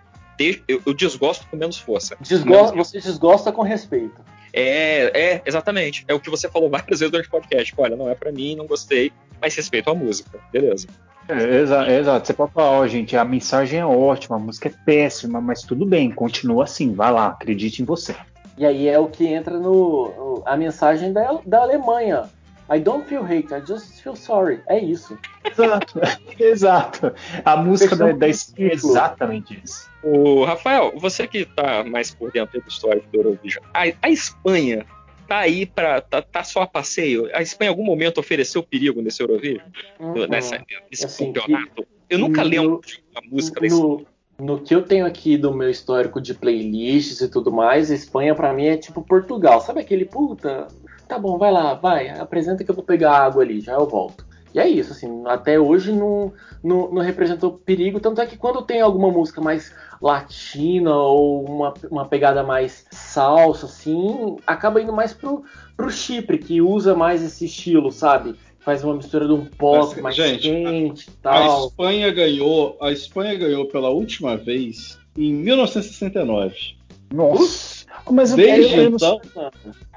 eu, 0.67 0.81
eu 0.85 0.93
desgosto 0.93 1.47
com 1.47 1.55
menos 1.55 1.77
força. 1.77 2.17
Desgosta, 2.19 2.75
você 2.75 2.99
desgosta 2.99 3.51
com 3.51 3.61
respeito. 3.61 4.21
É, 4.51 5.19
é, 5.19 5.41
exatamente. 5.45 6.03
É 6.07 6.13
o 6.13 6.19
que 6.19 6.29
você 6.29 6.49
falou 6.49 6.69
várias 6.69 6.99
vezes 6.99 7.11
durante 7.11 7.27
o 7.27 7.31
podcast. 7.31 7.73
Olha, 7.77 7.95
não 7.95 8.09
é 8.09 8.15
para 8.15 8.31
mim, 8.31 8.55
não 8.55 8.67
gostei, 8.67 9.11
mas 9.41 9.55
respeito 9.55 9.89
a 9.89 9.95
música. 9.95 10.39
Beleza. 10.51 10.87
É, 11.27 11.61
exato, 11.61 11.89
exato. 11.89 12.27
Você 12.27 12.33
pode 12.33 12.51
falar, 12.51 12.71
ó, 12.71 12.87
gente, 12.87 13.15
a 13.15 13.23
mensagem 13.23 13.79
é 13.79 13.85
ótima, 13.85 14.35
a 14.35 14.39
música 14.39 14.69
é 14.69 14.73
péssima, 14.85 15.39
mas 15.39 15.61
tudo 15.61 15.85
bem, 15.85 16.11
continua 16.11 16.65
assim, 16.65 16.93
vai 16.93 17.11
lá, 17.11 17.27
acredite 17.27 17.81
em 17.81 17.85
você. 17.85 18.15
E 18.57 18.65
aí 18.65 18.87
é 18.87 18.99
o 18.99 19.07
que 19.07 19.25
entra 19.25 19.57
no, 19.57 20.11
no 20.15 20.43
a 20.45 20.55
mensagem 20.55 21.11
da, 21.11 21.39
da 21.45 21.61
Alemanha. 21.61 22.29
I 22.69 22.79
don't 22.79 23.07
feel 23.07 23.23
hate, 23.23 23.53
I 23.53 23.61
just 23.65 24.01
feel 24.01 24.15
sorry. 24.15 24.61
É 24.67 24.79
isso. 24.79 25.17
Exato, 25.43 25.99
exato. 26.39 27.13
A 27.43 27.57
música 27.57 27.95
da, 27.95 28.11
da 28.11 28.27
Espanha 28.27 28.69
é 28.69 28.73
exatamente 28.73 29.61
isso. 29.63 29.89
O 30.01 30.43
Rafael, 30.43 30.93
você 30.97 31.27
que 31.27 31.45
tá 31.45 31.83
mais 31.83 32.13
por 32.13 32.31
dentro 32.31 32.61
do 32.61 32.67
histórico 32.67 33.07
do 33.11 33.17
Eurovision, 33.19 33.63
a, 33.73 33.83
a 34.01 34.09
Espanha 34.09 34.85
tá 35.27 35.39
aí 35.39 35.65
para 35.65 36.01
tá, 36.01 36.21
tá, 36.21 36.43
só 36.43 36.61
a 36.61 36.67
passeio? 36.67 37.29
A 37.33 37.41
Espanha 37.41 37.69
em 37.69 37.71
algum 37.71 37.83
momento 37.83 38.19
ofereceu 38.19 38.63
perigo 38.63 39.01
nesse 39.01 39.21
Eurovision? 39.21 39.67
Uhum. 39.99 40.27
Nessa, 40.27 40.63
nesse 40.89 41.05
assim, 41.05 41.31
campeonato? 41.31 41.85
Eu 42.09 42.19
nunca 42.19 42.43
no, 42.43 42.49
lembro 42.49 42.81
de 42.85 43.03
uma 43.11 43.21
música 43.31 43.59
no, 43.59 43.65
Espanha. 43.65 44.05
No 44.39 44.59
que 44.59 44.73
eu 44.75 44.81
tenho 44.81 45.05
aqui 45.05 45.37
do 45.37 45.53
meu 45.53 45.69
histórico 45.69 46.19
de 46.19 46.33
playlists 46.33 47.21
e 47.21 47.29
tudo 47.29 47.51
mais, 47.51 47.91
a 47.91 47.95
Espanha 47.95 48.35
para 48.35 48.53
mim 48.53 48.65
é 48.65 48.77
tipo 48.77 49.01
Portugal. 49.01 49.61
Sabe 49.61 49.81
aquele 49.81 50.05
puta? 50.05 50.67
Tá 51.07 51.19
bom, 51.19 51.37
vai 51.37 51.51
lá, 51.51 51.73
vai, 51.75 52.09
apresenta 52.09 52.63
que 52.63 52.71
eu 52.71 52.75
vou 52.75 52.83
pegar 52.83 53.17
água 53.17 53.43
ali, 53.43 53.59
já 53.59 53.73
eu 53.73 53.87
volto. 53.87 54.25
E 54.53 54.59
é 54.59 54.67
isso, 54.67 54.91
assim, 54.91 55.23
até 55.25 55.59
hoje 55.59 55.91
não, 55.91 56.31
não, 56.63 56.91
não, 56.91 57.01
representou 57.01 57.53
perigo, 57.53 57.99
tanto 57.99 58.21
é 58.21 58.25
que 58.25 58.37
quando 58.37 58.61
tem 58.61 58.81
alguma 58.81 59.09
música 59.09 59.41
mais 59.41 59.73
latina 59.99 60.95
ou 60.95 61.43
uma, 61.43 61.73
uma 61.89 62.05
pegada 62.05 62.43
mais 62.43 62.85
salsa, 62.91 63.65
assim, 63.65 64.37
acaba 64.45 64.81
indo 64.81 64.93
mais 64.93 65.11
pro, 65.11 65.43
pro 65.75 65.89
Chipre, 65.89 66.37
que 66.37 66.61
usa 66.61 66.95
mais 66.95 67.23
esse 67.23 67.45
estilo, 67.45 67.91
sabe? 67.91 68.35
Faz 68.59 68.83
uma 68.83 68.95
mistura 68.95 69.25
de 69.25 69.33
um 69.33 69.45
pop 69.45 69.99
mais 70.01 70.15
gente, 70.15 70.41
quente 70.43 71.09
e 71.09 71.11
tal. 71.21 71.63
A 71.63 71.67
Espanha 71.67 72.11
ganhou, 72.11 72.77
a 72.79 72.91
Espanha 72.91 73.35
ganhou 73.35 73.65
pela 73.65 73.89
última 73.89 74.37
vez 74.37 74.99
em 75.17 75.33
1969. 75.33 76.77
Nossa! 77.11 77.85
Mas 78.11 78.33
Desde 78.33 78.75
eu, 78.75 78.83
eu, 78.83 78.89
então, 78.89 79.21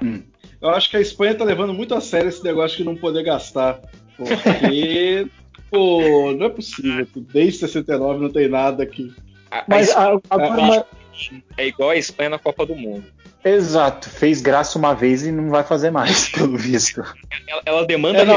hum. 0.01 0.23
eu 0.61 0.69
acho 0.69 0.89
que 0.89 0.97
a 0.97 1.01
Espanha 1.01 1.35
tá 1.35 1.43
levando 1.43 1.73
muito 1.73 1.93
a 1.93 2.01
sério 2.01 2.29
esse 2.29 2.43
negócio 2.43 2.77
de 2.77 2.83
não 2.83 2.95
poder 2.95 3.23
gastar. 3.23 3.81
Porque, 4.17 5.27
pô, 5.69 6.33
não 6.33 6.47
é 6.47 6.49
possível. 6.49 7.07
Desde 7.15 7.59
69 7.59 8.21
não 8.21 8.29
tem 8.29 8.47
nada 8.47 8.83
aqui. 8.83 9.13
Mas 9.67 9.91
a, 9.91 10.19
agora, 10.29 10.85
é 11.57 11.67
igual 11.67 11.91
a 11.91 11.95
Espanha 11.95 12.31
na 12.31 12.39
Copa 12.39 12.65
do 12.65 12.75
Mundo. 12.75 13.05
Exato, 13.43 14.09
fez 14.09 14.41
graça 14.41 14.77
uma 14.77 14.93
vez 14.93 15.25
e 15.25 15.31
não 15.31 15.49
vai 15.49 15.63
fazer 15.63 15.89
mais, 15.89 16.27
pelo 16.35 16.57
visto. 16.57 17.01
Ela, 17.47 17.61
ela 17.65 17.85
demanda 17.85 18.19
é, 18.19 18.25
não, 18.25 18.35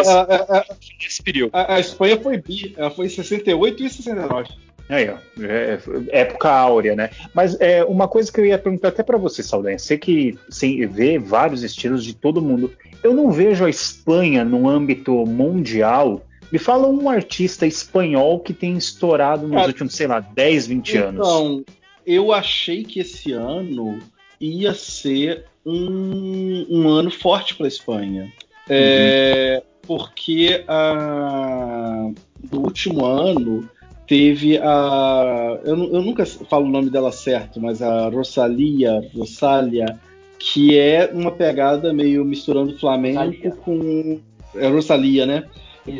período. 1.25 1.51
A, 1.53 1.75
a, 1.75 1.81
Espanha 1.81 2.21
foi 2.21 2.37
bi, 2.37 2.75
ela 2.77 2.91
foi 2.91 3.07
em 3.07 3.09
68 3.09 3.83
e 3.83 3.91
69. 3.91 4.49
Aí, 4.90 5.08
ó, 5.08 5.17
é, 5.42 5.78
é, 6.12 6.21
época 6.21 6.51
áurea, 6.51 6.97
né? 6.97 7.10
Mas 7.33 7.58
é 7.60 7.85
uma 7.85 8.08
coisa 8.08 8.31
que 8.31 8.40
eu 8.40 8.44
ia 8.44 8.58
perguntar 8.58 8.89
até 8.89 9.05
para 9.05 9.17
você, 9.17 9.40
Saldanha. 9.40 9.78
Você 9.78 9.97
que 9.97 10.37
sim, 10.49 10.85
vê 10.87 11.17
vários 11.17 11.62
estilos 11.62 12.05
de 12.05 12.12
todo 12.12 12.42
mundo. 12.42 12.73
Eu 13.03 13.15
não 13.15 13.31
vejo 13.31 13.65
a 13.65 13.71
Espanha 13.71 14.44
no 14.44 14.69
âmbito 14.69 15.24
mundial. 15.24 16.26
Me 16.51 16.58
fala 16.58 16.89
um 16.89 17.08
artista 17.08 17.67
espanhol 17.67 18.40
que 18.40 18.53
tem 18.53 18.76
estourado 18.76 19.47
nos 19.47 19.65
últimos, 19.65 19.94
sei 19.94 20.08
lá, 20.08 20.19
10, 20.19 20.67
20 20.67 20.90
então, 20.90 21.08
anos. 21.08 21.28
Então, 21.28 21.65
eu 22.05 22.33
achei 22.33 22.83
que 22.83 22.99
esse 22.99 23.31
ano 23.33 24.01
ia 24.40 24.74
ser 24.74 25.44
um, 25.65 26.67
um 26.69 26.89
ano 26.89 27.12
forte 27.12 27.55
para 27.55 27.67
a 27.67 27.69
Espanha. 27.69 28.33
É, 28.69 29.62
uhum. 29.62 29.71
Porque 29.87 30.65
a, 30.67 32.10
no 32.51 32.60
último 32.60 33.05
ano 33.05 33.69
teve 34.10 34.59
a. 34.59 35.60
Eu, 35.62 35.76
eu, 35.94 36.03
nunca 36.03 36.26
falo 36.26 36.67
o 36.67 36.69
nome 36.69 36.91
dela 36.91 37.12
certo, 37.12 37.60
mas 37.60 37.81
a 37.81 38.09
Rosalia, 38.09 39.09
Rosalia, 39.15 40.01
que 40.37 40.76
é 40.76 41.09
uma 41.15 41.31
pegada 41.31 41.93
meio 41.93 42.25
misturando 42.25 42.76
flamenco 42.76 43.21
Rosalia. 43.21 43.51
com. 43.53 44.21
É 44.57 44.67
Rosalia, 44.67 45.26
né? 45.26 45.44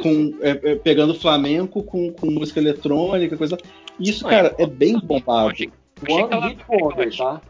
Com, 0.03 0.35
é, 0.41 0.73
é, 0.73 0.75
pegando 0.75 1.15
flamenco 1.15 1.85
com, 1.85 2.13
com 2.13 2.27
música 2.27 2.59
eletrônica, 2.59 3.37
coisa. 3.37 3.57
Isso, 4.01 4.27
cara, 4.27 4.57
é 4.59 4.67
bem 4.67 4.99
bombado. 4.99 5.55
One 6.09 6.49
Hit 6.49 6.65
Wonder, 6.69 7.17
tá? 7.17 7.41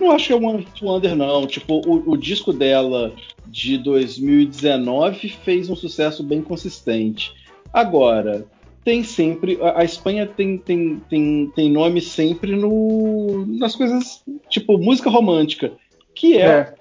Não 0.00 0.12
acho 0.12 0.28
que 0.28 0.32
é 0.32 0.36
One 0.36 0.58
Hit 0.58 0.84
Wonder, 0.84 1.16
não. 1.16 1.44
Tipo, 1.44 1.82
o, 1.84 2.12
o 2.12 2.16
disco 2.16 2.52
dela 2.52 3.12
de 3.48 3.76
2019 3.78 5.28
fez 5.44 5.68
um 5.68 5.74
sucesso 5.74 6.22
bem 6.22 6.40
consistente. 6.40 7.32
Agora, 7.72 8.46
tem 8.84 9.02
sempre. 9.02 9.58
A, 9.60 9.80
a, 9.80 9.84
Espanha 9.84 10.26
tem, 10.26 10.58
tem, 10.58 11.00
tem, 11.08 11.52
tem 11.54 11.70
nome 11.70 12.00
sempre 12.00 12.56
no, 12.56 13.44
nas 13.46 13.74
coisas 13.74 14.22
tipo 14.48 14.78
música 14.78 15.10
romântica, 15.10 15.72
que 16.14 16.38
é, 16.38 16.46
é. 16.46 16.74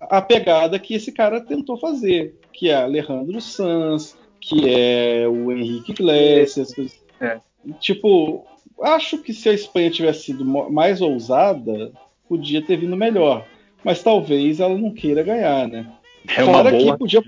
A, 0.00 0.18
a, 0.18 0.22
pegada 0.22 0.78
que 0.78 0.94
esse 0.94 1.12
cara 1.12 1.40
tentou 1.40 1.76
fazer, 1.76 2.34
que 2.52 2.70
é 2.70 2.74
Alejandro 2.74 3.40
Sanz, 3.40 4.16
que 4.40 4.68
é 4.68 5.26
o 5.28 5.50
Henrique 5.52 5.92
Iglesias. 5.92 6.72
É. 7.20 7.38
Tipo, 7.80 8.44
acho 8.82 9.18
que 9.18 9.32
se 9.32 9.48
a 9.48 9.54
Espanha 9.54 9.90
tivesse 9.90 10.24
sido 10.24 10.44
mais 10.44 11.00
ousada, 11.00 11.92
podia 12.28 12.62
ter 12.62 12.76
vindo 12.76 12.96
melhor. 12.96 13.46
Mas 13.82 14.02
talvez 14.02 14.60
ela 14.60 14.76
não 14.76 14.90
queira 14.90 15.22
ganhar, 15.22 15.68
né? 15.68 15.86
É 16.28 16.44
Fora 16.44 16.70
boa... 16.70 16.92
que 16.92 16.98
podia, 16.98 17.22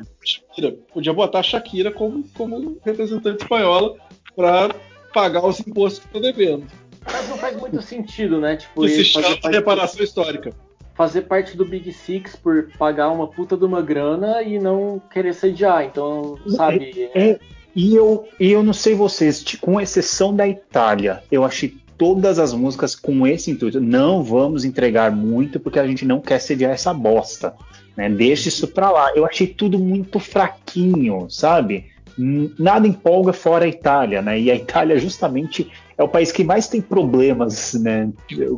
podia 0.93 1.13
botar 1.13 1.41
a 1.41 1.43
Shakira 1.43 1.91
como, 1.91 2.25
como 2.35 2.79
representante 2.85 3.43
espanhola 3.43 3.97
para 4.35 4.75
pagar 5.13 5.47
os 5.47 5.61
impostos 5.61 6.01
que 6.01 6.07
estão 6.07 6.21
devendo. 6.21 6.67
Mas 7.05 7.29
não 7.29 7.37
faz 7.37 7.57
muito 7.57 7.81
sentido, 7.83 8.41
né? 8.41 8.57
Tipo, 8.57 8.85
Esse 8.85 9.05
chama 9.05 9.37
de 9.37 9.49
reparação 9.49 10.03
histórica. 10.03 10.53
Fazer 10.95 11.23
parte 11.23 11.57
do 11.57 11.65
Big 11.65 11.93
Six 11.93 12.37
por 12.37 12.71
pagar 12.79 13.11
uma 13.11 13.29
puta 13.29 13.57
de 13.57 13.65
uma 13.65 13.83
grana 13.83 14.43
e 14.43 14.59
não 14.59 15.01
querer 15.13 15.35
sediar. 15.35 15.85
Então, 15.85 16.39
sabe. 16.49 17.11
É, 17.15 17.31
é, 17.31 17.39
e, 17.75 17.95
eu, 17.95 18.27
e 18.41 18.51
eu 18.51 18.63
não 18.63 18.73
sei 18.73 18.95
vocês, 18.95 19.45
com 19.61 19.79
exceção 19.79 20.35
da 20.35 20.49
Itália, 20.49 21.23
eu 21.31 21.45
achei 21.45 21.77
todas 21.99 22.39
as 22.39 22.53
músicas 22.53 22.95
com 22.95 23.27
esse 23.27 23.51
intuito. 23.51 23.81
Não 23.81 24.23
vamos 24.23 24.65
entregar 24.65 25.13
muito 25.13 25.61
porque 25.61 25.79
a 25.79 25.87
gente 25.87 26.05
não 26.05 26.21
quer 26.21 26.39
sediar 26.39 26.73
essa 26.73 26.93
bosta. 26.93 27.55
Né? 27.97 28.09
Deixa 28.09 28.49
isso 28.49 28.69
pra 28.69 28.91
lá. 28.91 29.13
Eu 29.15 29.25
achei 29.25 29.47
tudo 29.47 29.79
muito 29.79 30.19
fraquinho, 30.19 31.29
sabe? 31.31 31.87
nada 32.19 32.89
empolga 32.89 33.33
fora 33.33 33.67
a 33.67 33.69
Itália, 33.69 34.23
né? 34.23 34.41
E 34.41 34.51
a 34.51 34.55
Itália 34.55 34.99
justamente 34.99 35.71
é 35.99 36.03
o 36.03 36.09
país 36.09 36.33
que 36.33 36.43
mais 36.43 36.69
tem 36.69 36.81
problemas, 36.81 37.75
né? 37.75 38.11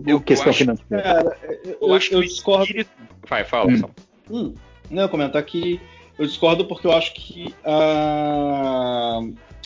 Eu, 0.07 0.21
questão 0.21 0.53
financeira. 0.53 1.03
Cara, 1.03 1.37
eu, 1.65 1.77
eu, 1.83 1.95
acho 1.95 2.09
que 2.09 2.15
eu 2.15 2.23
discordo. 2.23 2.65
Espírito... 2.65 2.91
Vai, 3.29 3.45
fala. 3.45 3.71
Hum. 3.71 3.83
Hum, 4.31 4.55
não, 4.91 5.03
eu 5.03 5.09
comentar 5.09 5.43
que 5.43 5.81
eu 6.19 6.27
discordo 6.27 6.67
porque 6.67 6.87
eu 6.87 6.93
acho 6.93 7.15
que 7.15 7.55
a, 7.65 9.21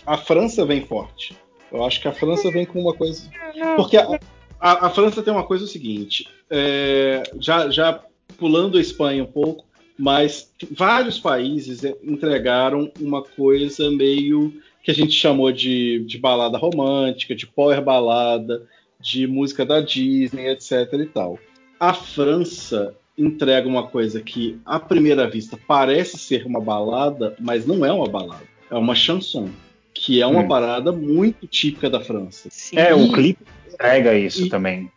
a 0.06 0.16
França 0.16 0.64
vem 0.64 0.84
forte. 0.84 1.36
Eu 1.70 1.84
acho 1.84 2.00
que 2.00 2.08
a 2.08 2.12
França 2.12 2.50
vem 2.50 2.64
com 2.64 2.80
uma 2.80 2.94
coisa. 2.94 3.28
Porque 3.76 3.96
a, 3.96 4.18
a, 4.60 4.86
a 4.86 4.90
França 4.90 5.22
tem 5.22 5.32
uma 5.32 5.44
coisa 5.44 5.64
o 5.64 5.68
seguinte: 5.68 6.28
é, 6.50 7.22
já, 7.38 7.68
já 7.70 8.00
pulando 8.32 8.78
a 8.78 8.80
Espanha 8.80 9.22
um 9.22 9.26
pouco, 9.26 9.64
mas 9.98 10.50
vários 10.70 11.18
países 11.18 11.84
entregaram 12.02 12.90
uma 13.00 13.22
coisa 13.22 13.90
meio 13.90 14.52
que 14.82 14.90
a 14.90 14.94
gente 14.94 15.12
chamou 15.12 15.52
de, 15.52 16.04
de 16.06 16.18
balada 16.18 16.58
romântica, 16.58 17.34
de 17.34 17.46
power 17.46 17.80
balada, 17.82 18.66
de 19.00 19.26
música 19.26 19.64
da 19.64 19.80
Disney, 19.80 20.48
etc. 20.48 20.92
e 20.94 21.06
tal. 21.06 21.38
A 21.78 21.94
França 21.94 22.94
entrega 23.16 23.68
uma 23.68 23.86
coisa 23.86 24.20
que, 24.20 24.58
à 24.64 24.80
primeira 24.80 25.28
vista, 25.28 25.58
parece 25.66 26.18
ser 26.18 26.46
uma 26.46 26.60
balada, 26.60 27.36
mas 27.38 27.66
não 27.66 27.84
é 27.84 27.92
uma 27.92 28.08
balada. 28.08 28.42
É 28.70 28.74
uma 28.74 28.94
chanson, 28.94 29.50
que 29.92 30.20
é 30.20 30.26
uma 30.26 30.40
hum. 30.40 30.48
parada 30.48 30.90
muito 30.90 31.46
típica 31.46 31.90
da 31.90 32.00
França. 32.00 32.48
Sim. 32.50 32.78
É, 32.78 32.94
o 32.94 33.12
clipe 33.12 33.44
entrega 33.72 34.16
isso 34.16 34.46
e, 34.46 34.48
também. 34.48 34.90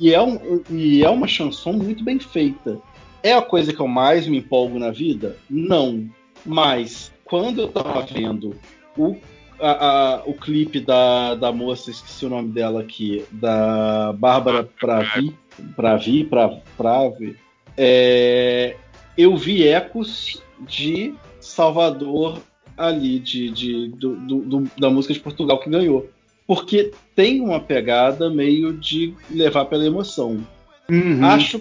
E 0.00 0.12
é, 0.12 0.20
um, 0.20 0.62
e 0.70 1.04
é 1.04 1.10
uma 1.10 1.26
chanson 1.26 1.72
muito 1.72 2.02
bem 2.04 2.18
feita. 2.18 2.78
É 3.22 3.32
a 3.32 3.42
coisa 3.42 3.72
que 3.72 3.80
eu 3.80 3.88
mais 3.88 4.26
me 4.26 4.38
empolgo 4.38 4.78
na 4.78 4.90
vida? 4.90 5.36
Não. 5.48 6.08
Mas 6.44 7.12
quando 7.24 7.62
eu 7.62 7.68
tava 7.68 8.02
vendo 8.02 8.56
o, 8.96 9.16
a, 9.58 9.70
a, 9.70 10.22
o 10.26 10.34
clipe 10.34 10.80
da, 10.80 11.34
da 11.34 11.52
moça, 11.52 11.90
esqueci 11.90 12.26
o 12.26 12.30
nome 12.30 12.50
dela 12.52 12.80
aqui, 12.80 13.24
da 13.32 14.12
Bárbara 14.12 14.64
Pravi, 14.64 15.34
Pravi, 15.74 16.24
Pravi, 16.24 16.62
Pravi 16.76 17.36
é, 17.76 18.76
eu 19.18 19.36
vi 19.36 19.66
ecos 19.66 20.42
de 20.60 21.14
Salvador 21.40 22.40
ali, 22.76 23.18
de, 23.18 23.50
de 23.50 23.88
do, 23.88 24.16
do, 24.16 24.70
da 24.78 24.90
música 24.90 25.12
de 25.12 25.20
Portugal 25.20 25.60
que 25.60 25.70
ganhou. 25.70 26.08
Porque 26.46 26.92
tem 27.14 27.40
uma 27.40 27.60
pegada 27.60 28.30
meio 28.30 28.72
de 28.72 29.14
levar 29.30 29.64
pela 29.64 29.84
emoção. 29.84 30.46
Uhum. 30.88 31.24
Acho 31.24 31.60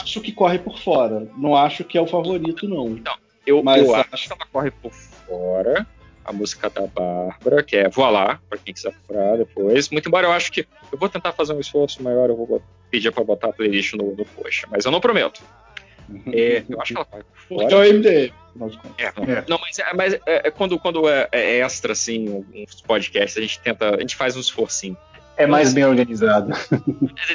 acho 0.00 0.20
que 0.20 0.32
corre 0.32 0.58
por 0.58 0.78
fora. 0.78 1.26
Não 1.36 1.56
acho 1.56 1.84
que 1.84 1.96
é 1.96 2.00
o 2.00 2.06
favorito, 2.06 2.68
não. 2.68 2.88
Então, 2.88 3.14
eu, 3.46 3.62
Mas 3.62 3.86
eu 3.86 3.94
acho... 3.94 4.08
acho 4.12 4.26
que 4.26 4.32
ela 4.32 4.46
corre 4.52 4.70
por 4.70 4.92
fora. 4.92 5.86
A 6.24 6.32
música 6.32 6.68
da 6.68 6.88
Bárbara, 6.88 7.62
que 7.62 7.76
é 7.76 7.88
Voar 7.88 8.10
lá, 8.10 8.40
pra 8.48 8.58
quem 8.58 8.74
quiser 8.74 8.92
procurar 8.92 9.36
depois. 9.36 9.88
Muito 9.90 10.08
embora 10.08 10.26
eu 10.26 10.32
acho 10.32 10.50
que. 10.50 10.66
Eu 10.90 10.98
vou 10.98 11.08
tentar 11.08 11.32
fazer 11.32 11.52
um 11.52 11.60
esforço 11.60 12.02
maior, 12.02 12.28
eu 12.28 12.36
vou 12.36 12.60
pedir 12.90 13.12
pra 13.12 13.22
botar 13.22 13.50
a 13.50 13.52
playlist 13.52 13.94
no, 13.94 14.12
no 14.12 14.24
post, 14.24 14.66
mas 14.68 14.84
eu 14.84 14.90
não 14.90 15.00
prometo. 15.00 15.40
É, 16.32 16.64
eu 16.68 16.80
acho 16.80 16.92
que 16.92 16.98
ela 16.98 17.04
corre 17.04 17.22
por 17.24 17.38
fora. 17.38 17.60
Porque 17.60 17.74
é 17.74 17.78
o 17.78 17.94
MDM. 17.94 18.32
É, 18.98 19.12
não, 19.16 19.34
é. 19.34 19.44
não, 19.48 19.58
mas, 19.58 19.78
é, 19.78 19.92
mas 19.94 20.14
é, 20.14 20.20
é 20.26 20.50
quando, 20.50 20.78
quando 20.78 21.08
é, 21.08 21.28
é, 21.32 21.58
extra, 21.58 21.92
assim, 21.92 22.44
uns 22.54 22.80
podcasts, 22.80 23.36
a 23.36 23.40
gente 23.40 23.60
tenta, 23.60 23.96
a 23.96 24.00
gente 24.00 24.16
faz 24.16 24.36
um 24.36 24.40
esforcinho. 24.40 24.96
É 25.36 25.46
mais 25.46 25.74
bem 25.74 25.84
organizado. 25.84 26.52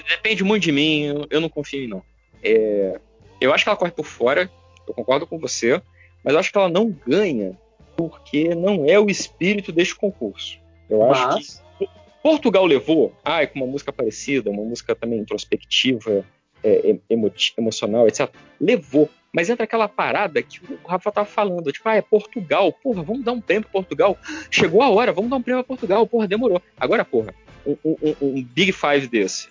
Depende 0.09 0.43
muito 0.43 0.63
de 0.63 0.71
mim, 0.71 1.03
eu, 1.03 1.27
eu 1.29 1.39
não 1.39 1.49
confio 1.49 1.83
em 1.83 1.87
não. 1.87 2.01
É, 2.43 2.99
eu 3.39 3.53
acho 3.53 3.63
que 3.63 3.69
ela 3.69 3.77
corre 3.77 3.91
por 3.91 4.05
fora, 4.05 4.49
eu 4.87 4.93
concordo 4.93 5.27
com 5.27 5.37
você, 5.37 5.79
mas 6.23 6.33
eu 6.33 6.39
acho 6.39 6.51
que 6.51 6.57
ela 6.57 6.69
não 6.69 6.89
ganha 7.07 7.55
porque 7.95 8.55
não 8.55 8.85
é 8.85 8.99
o 8.99 9.09
espírito 9.09 9.71
deste 9.71 9.95
concurso. 9.95 10.57
Eu 10.89 10.99
mas... 10.99 11.19
acho 11.19 11.61
que 11.77 11.87
Portugal 12.23 12.65
levou, 12.65 13.13
ah, 13.23 13.43
é 13.43 13.47
com 13.47 13.59
uma 13.59 13.67
música 13.67 13.93
parecida, 13.93 14.49
uma 14.49 14.63
música 14.63 14.95
também 14.95 15.19
introspectiva, 15.19 16.25
é, 16.63 16.95
emo 17.10 17.31
emocional, 17.58 18.08
etc. 18.08 18.29
Levou. 18.60 19.10
Mas 19.33 19.49
entra 19.49 19.63
aquela 19.63 19.88
parada 19.88 20.42
que 20.42 20.60
o 20.60 20.88
Rafa 20.88 21.11
tava 21.11 21.27
falando, 21.27 21.72
tipo, 21.72 21.88
ah, 21.88 21.95
é 21.95 22.01
Portugal, 22.01 22.74
porra, 22.74 23.01
vamos 23.01 23.24
dar 23.24 23.31
um 23.31 23.40
prêmio 23.40 23.63
pra 23.63 23.79
Portugal. 23.79 24.17
Chegou 24.49 24.81
a 24.81 24.90
hora, 24.90 25.13
vamos 25.13 25.29
dar 25.29 25.38
um 25.38 25.42
prêmio 25.42 25.63
pra 25.63 25.67
Portugal, 25.69 26.06
porra, 26.06 26.27
demorou. 26.27 26.61
Agora, 26.77 27.06
porra, 27.06 27.33
um, 27.65 27.77
um, 27.85 28.15
um 28.22 28.44
Big 28.44 28.74
Five 28.74 29.08
desse. 29.08 29.49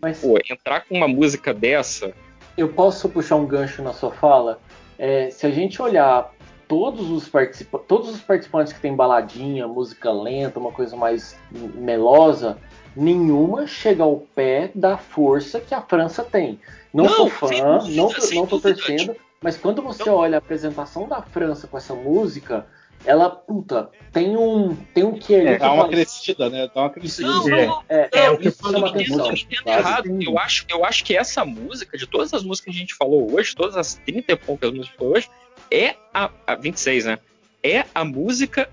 Mas... 0.00 0.20
Pô, 0.20 0.38
entrar 0.48 0.84
com 0.86 0.96
uma 0.96 1.08
música 1.08 1.52
dessa. 1.52 2.14
Eu 2.56 2.68
posso 2.68 3.08
puxar 3.08 3.36
um 3.36 3.46
gancho 3.46 3.82
na 3.82 3.92
sua 3.92 4.12
fala? 4.12 4.60
É, 4.98 5.30
se 5.30 5.46
a 5.46 5.50
gente 5.50 5.80
olhar 5.82 6.32
todos 6.68 7.10
os, 7.10 7.28
todos 7.88 8.10
os 8.10 8.20
participantes 8.20 8.72
que 8.72 8.80
tem 8.80 8.94
baladinha, 8.94 9.66
música 9.66 10.12
lenta, 10.12 10.60
uma 10.60 10.70
coisa 10.70 10.96
mais 10.96 11.36
melosa, 11.74 12.58
nenhuma 12.96 13.66
chega 13.66 14.02
ao 14.02 14.16
pé 14.16 14.70
da 14.74 14.96
força 14.96 15.60
que 15.60 15.74
a 15.74 15.82
França 15.82 16.24
tem. 16.24 16.60
Não, 16.92 17.04
não 17.04 17.10
sou 17.10 17.30
fã, 17.30 17.48
dúvida, 17.48 17.96
não, 17.96 18.10
não 18.34 18.46
tô 18.46 18.60
torcendo, 18.60 19.16
mas 19.40 19.56
quando 19.56 19.80
você 19.82 20.04
não. 20.04 20.16
olha 20.16 20.36
a 20.36 20.38
apresentação 20.38 21.08
da 21.08 21.22
França 21.22 21.66
com 21.66 21.78
essa 21.78 21.94
música, 21.94 22.66
ela, 23.04 23.30
puta, 23.30 23.90
tem 24.12 24.36
um 24.36 24.76
tem 24.94 25.04
um 25.04 25.14
que 25.14 25.34
é, 25.34 25.56
dá 25.56 25.72
uma 25.72 25.88
crescida, 25.88 26.50
né? 26.50 26.68
Dá 26.74 26.82
uma 26.82 26.90
crescida. 26.90 27.28
Não, 27.28 27.46
não, 27.46 27.82
é, 27.88 28.08
é, 28.12 28.24
é, 28.24 28.30
o 28.30 28.36
que 28.36 28.50
chama 28.50 28.88
atenção. 28.88 29.32
Errado. 29.64 30.18
Eu 30.20 30.38
acho, 30.38 30.66
eu 30.68 30.84
acho 30.84 31.04
que 31.04 31.16
essa 31.16 31.44
música, 31.44 31.96
de 31.96 32.06
todas 32.06 32.34
as 32.34 32.42
músicas 32.42 32.72
que 32.72 32.78
a 32.78 32.80
gente 32.80 32.94
falou 32.94 33.32
hoje, 33.32 33.54
todas 33.56 33.76
as 33.76 33.94
30 33.94 34.32
e 34.32 34.36
poucas 34.36 34.70
músicas 34.70 34.90
que 34.90 34.98
falou 34.98 35.14
hoje, 35.14 35.30
é 35.70 35.94
a, 36.12 36.30
a 36.46 36.54
26, 36.54 37.06
né? 37.06 37.18
É 37.62 37.84
a 37.94 38.04
música 38.04 38.68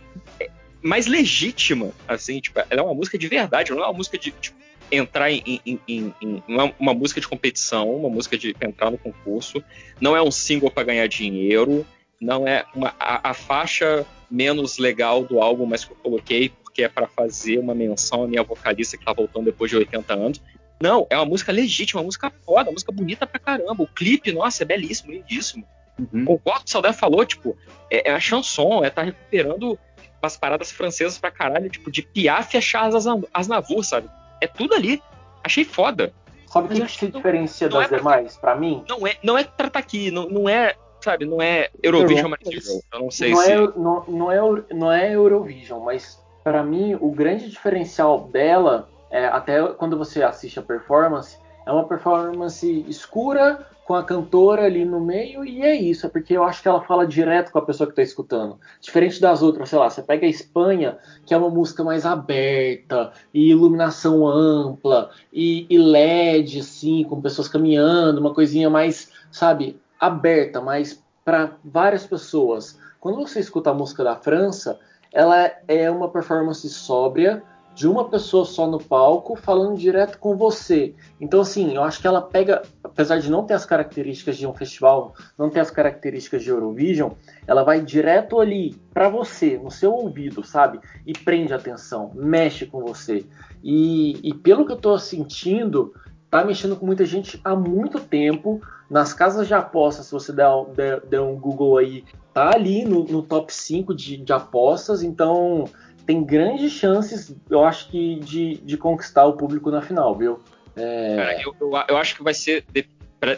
mais 0.87 1.05
legítima, 1.05 1.91
assim, 2.07 2.39
tipo, 2.39 2.59
ela 2.59 2.81
é 2.81 2.83
uma 2.83 2.93
música 2.93 3.17
de 3.17 3.27
verdade, 3.27 3.71
não 3.71 3.83
é 3.83 3.85
uma 3.85 3.93
música 3.93 4.17
de 4.17 4.31
tipo, 4.31 4.57
entrar 4.91 5.31
em, 5.31 5.41
em, 5.45 5.79
em, 5.87 6.13
em 6.21 6.43
uma, 6.47 6.73
uma, 6.79 6.93
música 6.93 7.19
de 7.19 7.27
competição, 7.27 7.93
uma 7.93 8.09
música 8.09 8.37
de 8.37 8.55
entrar 8.61 8.89
no 8.89 8.97
concurso, 8.97 9.63
não 9.99 10.15
é 10.15 10.21
um 10.21 10.31
single 10.31 10.71
para 10.71 10.83
ganhar 10.83 11.07
dinheiro, 11.07 11.85
não 12.19 12.47
é 12.47 12.65
uma, 12.73 12.95
a, 12.99 13.31
a, 13.31 13.33
faixa 13.33 14.05
menos 14.31 14.77
legal 14.77 15.23
do 15.23 15.39
álbum, 15.39 15.65
mas 15.65 15.85
que 15.85 15.91
eu 15.91 15.97
coloquei 15.97 16.49
porque 16.49 16.83
é 16.83 16.89
para 16.89 17.07
fazer 17.07 17.59
uma 17.59 17.75
menção 17.75 18.23
à 18.23 18.27
minha 18.27 18.43
vocalista 18.43 18.97
que 18.97 19.05
tá 19.05 19.13
voltando 19.13 19.45
depois 19.45 19.69
de 19.69 19.77
80 19.77 20.13
anos. 20.13 20.41
Não, 20.81 21.07
é 21.09 21.15
uma 21.15 21.25
música 21.25 21.51
legítima, 21.51 22.01
uma 22.01 22.05
música 22.05 22.31
foda, 22.45 22.69
uma 22.69 22.73
música 22.73 22.91
bonita 22.91 23.25
pra 23.25 23.39
caramba. 23.39 23.83
O 23.83 23.87
clipe, 23.87 24.31
nossa, 24.31 24.63
é 24.63 24.65
belíssimo, 24.65 25.11
lindíssimo. 25.11 25.65
Uhum. 25.97 26.23
Concordo 26.23 26.63
que 26.63 26.69
o 26.69 26.71
Saldanha 26.71 26.93
falou, 26.93 27.25
tipo, 27.25 27.57
é, 27.89 28.09
é 28.09 28.13
a 28.13 28.19
chanson, 28.19 28.83
é 28.83 28.89
tá 28.89 29.01
recuperando 29.01 29.77
umas 30.21 30.37
paradas 30.37 30.71
francesas 30.71 31.17
pra 31.17 31.31
caralho, 31.31 31.69
tipo, 31.69 31.91
de 31.91 32.01
Piaf 32.01 32.55
a 32.57 32.61
Charles 32.61 33.05
Aznavour, 33.33 33.83
sabe? 33.83 34.09
É 34.41 34.47
tudo 34.47 34.73
ali. 34.73 35.01
Achei 35.43 35.63
foda. 35.63 36.13
Sabe 36.47 36.67
o 36.67 36.69
que, 36.69 36.85
que 36.85 36.91
se 36.91 37.07
diferencia 37.07 37.69
das 37.69 37.91
é 37.91 37.97
demais, 37.97 38.37
pra, 38.37 38.51
pra, 38.51 38.59
mim? 38.59 38.83
Não 38.87 39.05
é, 39.05 39.15
não 39.21 39.37
é 39.37 39.47
aqui, 39.73 40.09
não, 40.11 40.29
não 40.29 40.49
é, 40.49 40.75
sabe, 41.01 41.25
não 41.25 41.41
é 41.41 41.69
Eurovision 41.83 42.29
Material. 42.29 42.81
Eu 42.93 42.99
não 42.99 43.11
sei 43.11 43.31
não 43.31 43.41
se. 43.41 43.51
É, 43.51 43.57
não, 43.57 44.05
não, 44.07 44.31
é, 44.31 44.63
não 44.73 44.91
é 44.91 45.13
Eurovision, 45.13 45.83
mas 45.83 46.23
para 46.43 46.63
mim 46.63 46.95
o 46.99 47.11
grande 47.11 47.49
diferencial 47.49 48.29
dela, 48.29 48.89
é, 49.11 49.25
até 49.25 49.61
quando 49.73 49.97
você 49.97 50.23
assiste 50.23 50.57
a 50.57 50.61
performance, 50.61 51.37
é 51.65 51.71
uma 51.71 51.85
performance 51.85 52.85
escura 52.87 53.67
com 53.87 53.95
a 53.95 54.03
cantora 54.03 54.65
ali 54.65 54.83
no 54.83 54.99
meio 54.99 55.45
e 55.45 55.61
é 55.61 55.73
isso, 55.73 56.05
é 56.05 56.09
porque 56.09 56.35
eu 56.35 56.43
acho 56.43 56.61
que 56.61 56.67
ela 56.67 56.81
fala 56.81 57.07
direto 57.07 57.53
com 57.53 57.59
a 57.59 57.65
pessoa 57.65 57.87
que 57.87 57.93
está 57.93 58.03
escutando. 58.03 58.59
Diferente 58.81 59.21
das 59.21 59.41
outras, 59.41 59.69
sei 59.69 59.79
lá, 59.79 59.89
você 59.89 60.03
pega 60.03 60.25
a 60.25 60.29
Espanha, 60.29 60.97
que 61.25 61.33
é 61.33 61.37
uma 61.37 61.49
música 61.49 61.85
mais 61.85 62.05
aberta, 62.05 63.13
e 63.33 63.49
iluminação 63.49 64.27
ampla, 64.27 65.09
e, 65.31 65.65
e 65.69 65.77
LED, 65.77 66.59
assim, 66.59 67.05
com 67.05 67.21
pessoas 67.21 67.47
caminhando, 67.47 68.19
uma 68.19 68.33
coisinha 68.33 68.69
mais, 68.69 69.09
sabe, 69.31 69.79
aberta, 69.97 70.59
mais 70.59 71.01
para 71.23 71.53
várias 71.63 72.05
pessoas. 72.05 72.77
Quando 72.99 73.19
você 73.19 73.39
escuta 73.39 73.69
a 73.69 73.73
música 73.73 74.03
da 74.03 74.17
França, 74.17 74.77
ela 75.13 75.49
é 75.65 75.89
uma 75.89 76.09
performance 76.09 76.67
sóbria, 76.69 77.41
de 77.77 77.87
uma 77.87 78.09
pessoa 78.09 78.43
só 78.43 78.65
no 78.65 78.79
palco 78.79 79.35
falando 79.35 79.77
direto 79.77 80.17
com 80.17 80.35
você. 80.35 80.95
Então, 81.21 81.41
assim, 81.41 81.75
eu 81.75 81.83
acho 81.83 82.01
que 82.01 82.07
ela 82.07 82.23
pega, 82.23 82.63
apesar 82.83 83.19
de 83.19 83.29
não 83.29 83.45
ter 83.45 83.53
as 83.53 83.67
características 83.67 84.35
de 84.35 84.47
um 84.47 84.53
festival, 84.53 85.13
não 85.37 85.47
ter 85.47 85.59
as 85.59 85.69
características 85.69 86.41
de 86.41 86.49
Eurovision, 86.49 87.11
ela 87.45 87.63
vai 87.63 87.79
direto 87.79 88.39
ali 88.39 88.75
para 88.91 89.09
você, 89.09 89.59
no 89.59 89.69
seu 89.69 89.93
ouvido, 89.93 90.43
sabe? 90.43 90.79
E 91.05 91.13
prende 91.13 91.53
atenção, 91.53 92.11
mexe 92.15 92.65
com 92.65 92.81
você. 92.81 93.23
E, 93.63 94.27
e 94.27 94.33
pelo 94.33 94.65
que 94.65 94.71
eu 94.71 94.77
tô 94.77 94.97
sentindo, 94.97 95.93
tá 96.31 96.43
mexendo 96.43 96.75
com 96.77 96.85
muita 96.87 97.05
gente 97.05 97.39
há 97.43 97.55
muito 97.55 97.99
tempo. 97.99 98.59
Nas 98.89 99.13
casas 99.13 99.45
de 99.45 99.53
apostas, 99.53 100.07
se 100.07 100.11
você 100.11 100.33
der, 100.33 100.49
der, 100.75 101.01
der 101.01 101.21
um 101.21 101.35
Google 101.35 101.77
aí, 101.77 102.03
tá 102.33 102.55
ali 102.55 102.85
no, 102.85 103.03
no 103.03 103.21
top 103.21 103.53
5 103.53 103.93
de, 103.93 104.17
de 104.17 104.33
apostas. 104.33 105.03
Então, 105.03 105.65
tem 106.07 106.23
grandes 106.23 106.71
chances, 106.71 107.35
eu 107.49 107.65
acho 107.65 107.89
que, 107.89 108.15
de, 108.21 108.55
de 108.63 108.77
conquistar 108.77 109.25
o 109.25 109.33
público 109.33 109.69
na 109.69 109.81
final, 109.81 110.15
viu? 110.15 110.39
É... 110.75 111.15
Cara, 111.17 111.41
eu, 111.41 111.55
eu, 111.59 111.71
eu, 111.89 111.97
acho 111.97 112.15
que 112.15 112.23
vai 112.23 112.33
ser. 112.33 112.63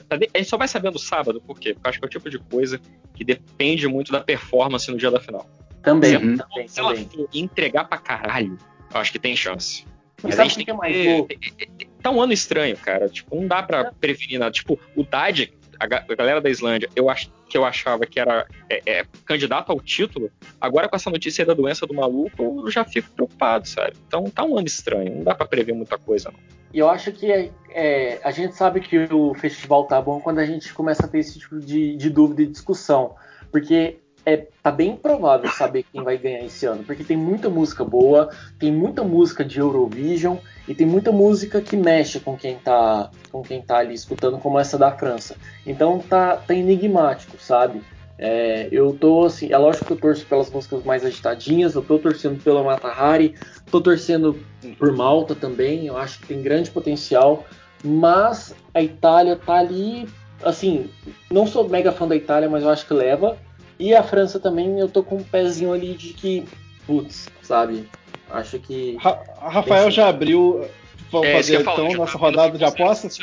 a 0.07 0.37
gente 0.37 0.47
só 0.47 0.55
vai 0.55 0.67
saber 0.67 0.91
no 0.91 0.99
sábado, 0.99 1.41
por 1.41 1.59
quê? 1.59 1.73
Porque 1.73 1.87
eu 1.87 1.89
acho 1.89 1.99
que 1.99 2.05
é 2.05 2.07
o 2.07 2.09
tipo 2.09 2.29
de 2.29 2.37
coisa 2.37 2.79
que 3.15 3.23
depende 3.25 3.87
muito 3.87 4.11
da 4.11 4.21
performance 4.21 4.89
no 4.91 4.97
dia 4.97 5.09
da 5.09 5.19
final. 5.19 5.49
Também, 5.81 6.11
se, 6.11 6.37
também, 6.37 6.67
se 6.67 6.79
ela 6.79 6.93
entregar 7.33 7.85
pra 7.85 7.97
caralho, 7.97 8.55
eu 8.93 8.99
acho 8.99 9.11
que 9.11 9.19
tem 9.19 9.35
chance. 9.35 9.83
Mas 10.21 10.39
a 10.39 10.43
gente 10.43 10.57
tem 10.57 10.65
que, 10.65 10.71
que 10.71 10.77
é 10.77 10.79
mais 10.79 11.25
ter, 11.25 11.89
Tá 12.03 12.11
um 12.11 12.21
ano 12.21 12.33
estranho, 12.33 12.77
cara. 12.77 13.09
Tipo, 13.09 13.35
não 13.35 13.47
dá 13.47 13.63
pra 13.63 13.91
prevenir 13.93 14.39
nada. 14.39 14.51
Tipo, 14.51 14.79
o 14.95 15.03
Dad 15.03 15.47
a, 15.79 16.15
galera 16.15 16.41
da 16.41 16.49
Islândia, 16.49 16.89
eu 16.95 17.09
ach, 17.09 17.29
que 17.47 17.57
eu 17.57 17.65
achava 17.65 18.05
que 18.05 18.19
era 18.19 18.45
é, 18.69 18.81
é, 18.85 19.05
candidato 19.25 19.71
ao 19.71 19.79
título, 19.79 20.29
agora 20.59 20.87
com 20.89 20.95
essa 20.95 21.09
notícia 21.09 21.45
da 21.45 21.53
doença 21.53 21.87
do 21.87 21.93
maluco, 21.93 22.63
eu 22.65 22.69
já 22.69 22.83
fico 22.83 23.09
preocupado, 23.11 23.67
sabe? 23.67 23.93
Então 24.07 24.25
tá 24.25 24.43
um 24.43 24.57
ano 24.57 24.67
estranho, 24.67 25.15
não 25.15 25.23
dá 25.23 25.33
para 25.33 25.47
prever 25.47 25.73
muita 25.73 25.97
coisa, 25.97 26.29
não. 26.31 26.39
E 26.71 26.77
eu 26.77 26.89
acho 26.89 27.11
que 27.11 27.31
é, 27.71 28.19
a 28.23 28.29
gente 28.29 28.55
sabe 28.55 28.79
que 28.81 29.07
o 29.11 29.33
festival 29.33 29.85
tá 29.85 29.99
bom 29.99 30.19
quando 30.19 30.39
a 30.39 30.45
gente 30.45 30.71
começa 30.73 31.05
a 31.05 31.07
ter 31.07 31.19
esse 31.19 31.39
tipo 31.39 31.59
de, 31.59 31.95
de 31.95 32.09
dúvida 32.09 32.43
e 32.43 32.45
discussão. 32.45 33.15
Porque 33.51 33.97
é, 34.25 34.47
tá 34.61 34.71
bem 34.71 34.95
provável 34.95 35.49
saber 35.51 35.85
quem 35.91 36.03
vai 36.03 36.17
ganhar 36.17 36.43
esse 36.43 36.65
ano, 36.65 36.83
porque 36.83 37.03
tem 37.03 37.17
muita 37.17 37.49
música 37.49 37.83
boa, 37.83 38.29
tem 38.57 38.71
muita 38.71 39.03
música 39.03 39.43
de 39.43 39.59
Eurovision 39.59 40.37
e 40.67 40.75
tem 40.75 40.85
muita 40.85 41.11
música 41.11 41.61
que 41.61 41.75
mexe 41.75 42.19
com 42.19 42.37
quem 42.37 42.55
tá, 42.57 43.09
com 43.31 43.41
quem 43.41 43.61
tá 43.61 43.77
ali 43.77 43.93
escutando, 43.93 44.37
como 44.37 44.59
essa 44.59 44.77
da 44.77 44.91
França. 44.91 45.35
Então 45.65 45.99
tá, 45.99 46.35
tá 46.35 46.53
enigmático, 46.53 47.37
sabe? 47.39 47.81
É, 48.21 48.67
eu 48.69 48.93
tô 48.93 49.25
assim, 49.25 49.51
é 49.51 49.57
lógico 49.57 49.85
que 49.85 49.93
eu 49.93 49.97
torço 49.97 50.25
pelas 50.25 50.49
músicas 50.49 50.83
mais 50.83 51.05
agitadinhas, 51.05 51.73
eu 51.73 51.81
tô 51.81 51.97
torcendo 51.97 52.43
pela 52.43 52.61
Mata 52.61 52.89
Hari, 52.89 53.33
tô 53.71 53.79
torcendo 53.79 54.37
por 54.77 54.91
Malta 54.91 55.33
também, 55.33 55.87
eu 55.87 55.97
acho 55.97 56.19
que 56.19 56.27
tem 56.27 56.41
grande 56.41 56.69
potencial, 56.69 57.45
mas 57.81 58.53
a 58.73 58.81
Itália 58.81 59.37
tá 59.37 59.53
ali, 59.53 60.05
assim, 60.43 60.89
não 61.31 61.47
sou 61.47 61.69
mega 61.69 61.93
fã 61.93 62.05
da 62.05 62.15
Itália, 62.15 62.49
mas 62.49 62.63
eu 62.63 62.69
acho 62.69 62.85
que 62.85 62.93
leva. 62.93 63.37
E 63.79 63.95
a 63.95 64.03
França 64.03 64.39
também, 64.39 64.77
eu 64.77 64.89
tô 64.89 65.01
com 65.01 65.15
um 65.15 65.23
pezinho 65.23 65.71
ali 65.71 65.93
de 65.93 66.13
que, 66.13 66.45
putz, 66.85 67.29
sabe? 67.41 67.87
Acho 68.29 68.59
que. 68.59 68.97
Ra 68.99 69.23
Rafael 69.41 69.87
esse... 69.87 69.95
já 69.95 70.09
abriu. 70.09 70.67
Vamos 71.09 71.27
é, 71.27 71.33
fazer 71.33 71.61
então 71.61 71.93
nossa 71.93 72.17
rodada 72.17 72.57
de 72.57 72.63
apostas? 72.63 73.17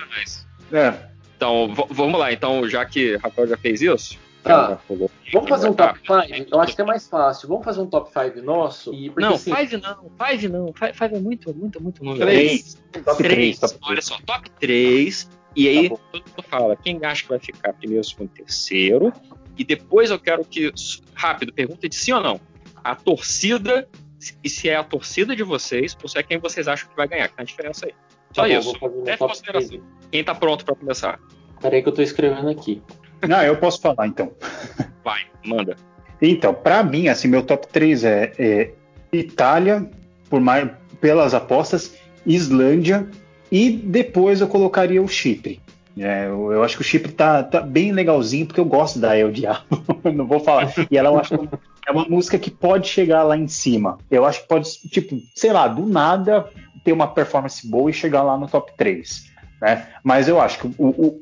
É. 0.72 0.94
Então, 1.36 1.72
vamos 1.90 2.18
lá. 2.18 2.32
Então, 2.32 2.68
já 2.68 2.84
que 2.84 3.16
Rafael 3.16 3.46
já 3.46 3.56
fez 3.56 3.82
isso. 3.82 4.18
Tá. 4.42 4.78
Vamos 5.32 5.48
fazer 5.48 5.68
um 5.68 5.74
top 5.74 5.98
5? 5.98 6.48
Eu 6.52 6.60
acho 6.60 6.74
que 6.74 6.80
é 6.80 6.84
mais 6.84 7.08
fácil. 7.08 7.48
Vamos 7.48 7.64
fazer 7.64 7.80
um 7.80 7.86
top 7.86 8.10
5 8.12 8.44
nosso? 8.44 8.94
E, 8.94 9.10
porque, 9.10 9.28
não, 9.28 9.36
5 9.36 9.56
assim, 9.56 9.76
não. 9.76 9.94
5 10.30 10.52
não. 10.52 10.66
5 10.66 11.04
é 11.04 11.18
muito, 11.18 11.54
muito, 11.54 11.82
muito 11.82 12.04
número. 12.04 12.24
3. 12.24 12.82
Top 13.04 13.22
3. 13.22 13.60
Olha 13.82 14.02
só, 14.02 14.18
top 14.24 14.48
3. 14.60 15.28
E 15.56 15.68
aí, 15.68 15.90
tá 15.90 15.96
todo 16.12 16.22
mundo 16.22 16.42
fala 16.48 16.76
quem 16.76 17.04
acha 17.04 17.22
que 17.22 17.28
vai 17.28 17.38
ficar 17.38 17.72
primeiro, 17.72 18.04
segundo, 18.04 18.28
terceiro. 18.28 19.12
E 19.56 19.64
depois 19.64 20.10
eu 20.10 20.18
quero 20.18 20.44
que, 20.44 20.72
rápido, 21.14 21.52
pergunta 21.52 21.88
de 21.88 21.94
sim 21.94 22.12
ou 22.12 22.20
não. 22.20 22.40
A 22.84 22.94
torcida, 22.94 23.88
e 24.42 24.48
se 24.48 24.68
é 24.68 24.76
a 24.76 24.84
torcida 24.84 25.34
de 25.34 25.42
vocês, 25.42 25.96
ou 26.02 26.08
se 26.08 26.18
é 26.18 26.22
quem 26.22 26.38
vocês 26.38 26.68
acham 26.68 26.88
que 26.88 26.96
vai 26.96 27.08
ganhar, 27.08 27.28
que 27.28 27.36
tem 27.36 27.42
a 27.42 27.46
diferença 27.46 27.86
aí. 27.86 27.94
Só 28.32 28.42
tá 28.42 28.48
isso. 28.48 28.72
É 29.06 29.16
consideração. 29.16 29.80
Quem 30.10 30.22
tá 30.22 30.34
pronto 30.34 30.64
para 30.64 30.74
começar? 30.74 31.18
Peraí 31.60 31.82
que 31.82 31.88
eu 31.88 31.92
tô 31.92 32.02
escrevendo 32.02 32.48
aqui. 32.48 32.82
Não, 33.26 33.42
eu 33.42 33.56
posso 33.56 33.80
falar 33.80 34.06
então. 34.06 34.32
Vai, 35.02 35.22
manda. 35.44 35.76
Então, 36.20 36.54
para 36.54 36.82
mim, 36.82 37.08
assim, 37.08 37.28
meu 37.28 37.42
top 37.42 37.66
3 37.68 38.04
é, 38.04 38.32
é 38.38 38.72
Itália, 39.12 39.90
por 40.28 40.40
mais 40.40 40.70
pelas 41.00 41.34
apostas, 41.34 41.96
Islândia 42.24 43.08
e 43.50 43.70
depois 43.70 44.40
eu 44.40 44.48
colocaria 44.48 45.02
o 45.02 45.08
Chipre. 45.08 45.60
É, 45.98 46.26
eu, 46.26 46.52
eu, 46.52 46.62
acho 46.62 46.76
que 46.76 46.82
o 46.82 46.84
Chipre 46.84 47.10
tá, 47.10 47.42
tá, 47.42 47.60
bem 47.60 47.90
legalzinho 47.90 48.46
porque 48.46 48.60
eu 48.60 48.66
gosto 48.66 48.98
da 48.98 49.16
El 49.16 49.32
Diabo. 49.32 49.64
não 50.14 50.26
vou 50.26 50.40
falar. 50.40 50.72
E 50.90 50.96
ela 50.96 51.08
eu 51.08 51.18
acho 51.18 51.34
é 51.86 51.92
uma 51.92 52.04
música 52.04 52.38
que 52.38 52.50
pode 52.50 52.88
chegar 52.88 53.22
lá 53.22 53.36
em 53.36 53.46
cima. 53.46 53.98
Eu 54.10 54.24
acho 54.24 54.42
que 54.42 54.48
pode, 54.48 54.70
tipo, 54.90 55.16
sei 55.34 55.52
lá, 55.52 55.68
do 55.68 55.86
nada 55.86 56.46
ter 56.84 56.92
uma 56.92 57.06
performance 57.06 57.66
boa 57.66 57.90
e 57.90 57.94
chegar 57.94 58.22
lá 58.22 58.36
no 58.36 58.48
top 58.48 58.72
3. 58.76 59.26
Né? 59.62 59.86
Mas 60.02 60.28
eu 60.28 60.40
acho 60.40 60.58
que, 60.58 60.68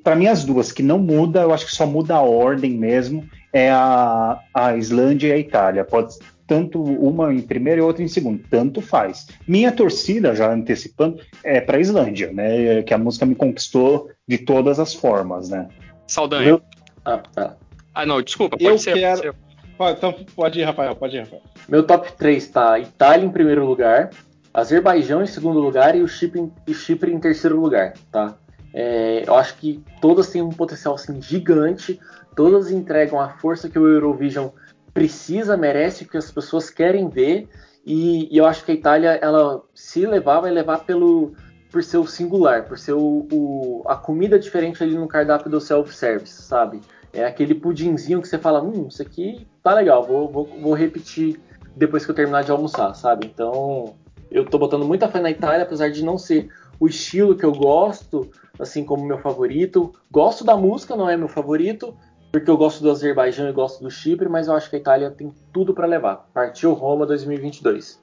para 0.03 0.17
mim, 0.17 0.27
as 0.27 0.45
duas 0.45 0.73
que 0.73 0.83
não 0.83 0.99
muda, 0.99 1.43
eu 1.43 1.53
acho 1.53 1.67
que 1.67 1.75
só 1.75 1.87
muda 1.87 2.17
a 2.17 2.23
ordem 2.23 2.73
mesmo, 2.73 3.29
é 3.53 3.71
a, 3.71 4.41
a 4.53 4.77
Islândia 4.77 5.29
e 5.29 5.33
a 5.33 5.39
Itália. 5.39 5.85
Pode 5.85 6.15
tanto 6.47 6.83
uma 6.83 7.33
em 7.33 7.41
primeiro 7.41 7.81
e 7.81 7.85
outra 7.85 8.03
em 8.03 8.09
segundo, 8.09 8.43
tanto 8.51 8.81
faz. 8.81 9.27
Minha 9.47 9.73
torcida, 9.73 10.35
já 10.35 10.53
antecipando, 10.53 11.21
é 11.43 11.61
para 11.61 11.79
a 11.79 11.81
Islândia, 11.81 12.33
né? 12.33 12.83
Que 12.83 12.95
a 12.95 12.99
música 12.99 13.25
me 13.27 13.35
conquistou 13.35 14.11
de 14.27 14.39
todas 14.39 14.79
as 14.79 14.95
formas, 14.95 15.49
né? 15.49 15.69
Saldanha. 16.07 16.45
Meu... 16.45 16.63
Ah, 17.05 17.19
tá. 17.19 17.57
ah, 17.95 18.07
não, 18.07 18.23
desculpa, 18.23 18.57
pode 18.57 18.65
eu 18.65 18.79
ser. 18.79 18.95
Quero... 18.95 19.35
Pode, 19.77 19.99
então 19.99 20.15
pode 20.37 20.61
ir, 20.61 20.65
Rafael, 20.65 20.95
pode 20.95 21.17
ir, 21.17 21.21
Rafael. 21.21 21.43
Meu 21.69 21.83
top 21.83 22.13
3 22.13 22.47
tá 22.49 22.79
Itália 22.79 23.27
em 23.27 23.31
primeiro 23.31 23.67
lugar, 23.67 24.11
Azerbaijão 24.53 25.23
em 25.23 25.27
segundo 25.27 25.59
lugar 25.59 25.97
e 25.97 26.03
o 26.03 26.09
Chipre 26.09 26.41
em, 26.41 26.75
Chipre 26.75 27.13
em 27.13 27.19
terceiro 27.19 27.61
lugar, 27.61 27.95
tá? 28.13 28.37
É, 28.73 29.25
eu 29.27 29.35
acho 29.35 29.57
que 29.57 29.83
todas 30.01 30.31
têm 30.31 30.43
um 30.43 30.51
potencial 30.51 30.95
assim, 30.95 31.21
gigante, 31.21 31.99
todas 32.37 32.71
entregam 32.71 33.21
a 33.21 33.31
força 33.31 33.69
que 33.69 33.79
o 33.79 33.87
Eurovision 33.87 34.49
precisa, 34.95 35.57
merece, 35.57 36.05
que 36.05 36.17
as 36.17 36.31
pessoas 36.31 36.71
querem 36.71 37.09
ver. 37.09 37.49
E, 37.85 38.33
e, 38.33 38.39
eu 38.39 38.47
acho 38.47 38.65
que 38.65 38.71
a 38.71 38.75
Itália, 38.75 39.19
ela 39.21 39.63
se 39.75 40.07
levar, 40.07 40.41
vai 40.41 40.53
levar 40.53 40.85
pelo 40.85 41.35
por 41.71 41.83
ser 41.83 41.99
o 41.99 42.07
singular, 42.07 42.67
por 42.69 42.79
ser 42.79 42.93
o, 42.93 43.27
o 43.33 43.83
a 43.87 43.97
comida 43.97 44.39
diferente 44.39 44.81
ali 44.81 44.95
no 44.95 45.09
cardápio 45.09 45.51
do 45.51 45.61
self-service, 45.61 46.43
sabe? 46.43 46.81
É 47.13 47.25
aquele 47.25 47.53
pudinzinho 47.53 48.23
que 48.23 48.29
você 48.29 48.39
fala, 48.39 48.63
hum, 48.63 48.87
isso 48.89 49.03
aqui 49.03 49.45
tá 49.61 49.75
legal, 49.75 50.05
vou, 50.05 50.31
vou, 50.31 50.47
vou 50.63 50.73
repetir 50.73 51.41
depois 51.75 52.05
que 52.05 52.13
eu 52.13 52.15
terminar 52.15 52.45
de 52.45 52.53
almoçar, 52.53 52.95
sabe? 52.95 53.27
Então, 53.27 53.97
eu 54.31 54.45
tô 54.45 54.57
botando 54.57 54.87
muita 54.87 55.09
fé 55.09 55.21
na 55.21 55.33
Itália, 55.33 55.65
apesar 55.65 55.91
de 55.91 56.05
não 56.05 56.17
ser 56.17 56.49
o 56.79 56.87
estilo 56.87 57.37
que 57.37 57.45
eu 57.45 57.53
gosto, 57.53 58.31
assim 58.59 58.85
como 58.85 59.05
meu 59.05 59.19
favorito. 59.19 59.93
Gosto 60.11 60.45
da 60.45 60.57
música, 60.57 60.95
não 60.95 61.11
é 61.11 61.17
meu 61.17 61.29
favorito, 61.29 61.97
porque 62.35 62.51
eu 62.51 62.57
gosto 62.57 62.83
do 62.83 62.91
Azerbaijão 62.91 63.49
e 63.49 63.53
gosto 63.53 63.81
do 63.81 63.89
Chipre, 63.89 64.29
mas 64.29 64.49
eu 64.49 64.57
acho 64.57 64.69
que 64.69 64.75
a 64.75 64.79
Itália 64.81 65.09
tem 65.09 65.33
tudo 65.53 65.73
para 65.73 65.87
levar. 65.87 66.29
Partiu 66.35 66.73
Roma 66.73 67.07
2022. 67.07 68.03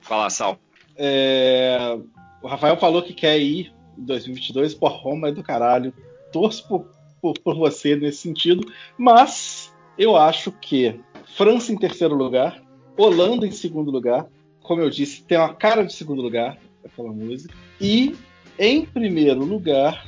Fala, 0.00 0.30
Sal. 0.30 0.58
É... 0.96 1.98
O 2.42 2.48
Rafael 2.48 2.78
falou 2.78 3.02
que 3.02 3.12
quer 3.12 3.38
ir 3.38 3.70
em 3.98 4.04
2022, 4.06 4.72
por 4.72 4.92
Roma 4.92 5.28
é 5.28 5.32
do 5.32 5.42
caralho. 5.42 5.92
Torço 6.32 6.66
por, 6.66 6.86
por, 7.20 7.38
por 7.40 7.56
você 7.56 7.94
nesse 7.94 8.22
sentido, 8.22 8.66
mas 8.96 9.70
eu 9.98 10.16
acho 10.16 10.50
que 10.50 10.98
França 11.36 11.70
em 11.70 11.76
terceiro 11.76 12.14
lugar, 12.14 12.62
Holanda 12.96 13.46
em 13.46 13.52
segundo 13.52 13.90
lugar, 13.90 14.24
como 14.62 14.80
eu 14.80 14.88
disse, 14.88 15.22
tem 15.24 15.36
uma 15.36 15.52
cara 15.52 15.84
de 15.84 15.92
segundo 15.92 16.22
lugar 16.22 16.56
aquela 16.82 17.12
música. 17.12 17.54
E 17.78 18.16
em 18.58 18.86
primeiro 18.86 19.44
lugar, 19.44 20.06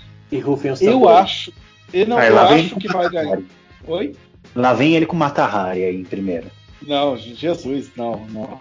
eu 0.80 1.06
acho 1.10 1.52
ele 1.92 2.10
não, 2.10 2.18
ah, 2.18 2.26
eu 2.26 2.38
acho 2.38 2.76
que 2.76 2.88
vai 2.88 3.08
ganhar. 3.08 3.38
Oi? 3.86 4.14
Lá 4.54 4.72
vem 4.72 4.96
ele 4.96 5.06
com 5.06 5.16
Matahari 5.16 5.84
aí 5.84 5.96
em 5.96 6.04
primeiro. 6.04 6.50
Não, 6.82 7.16
Jesus, 7.16 7.90
não, 7.96 8.26
não. 8.26 8.58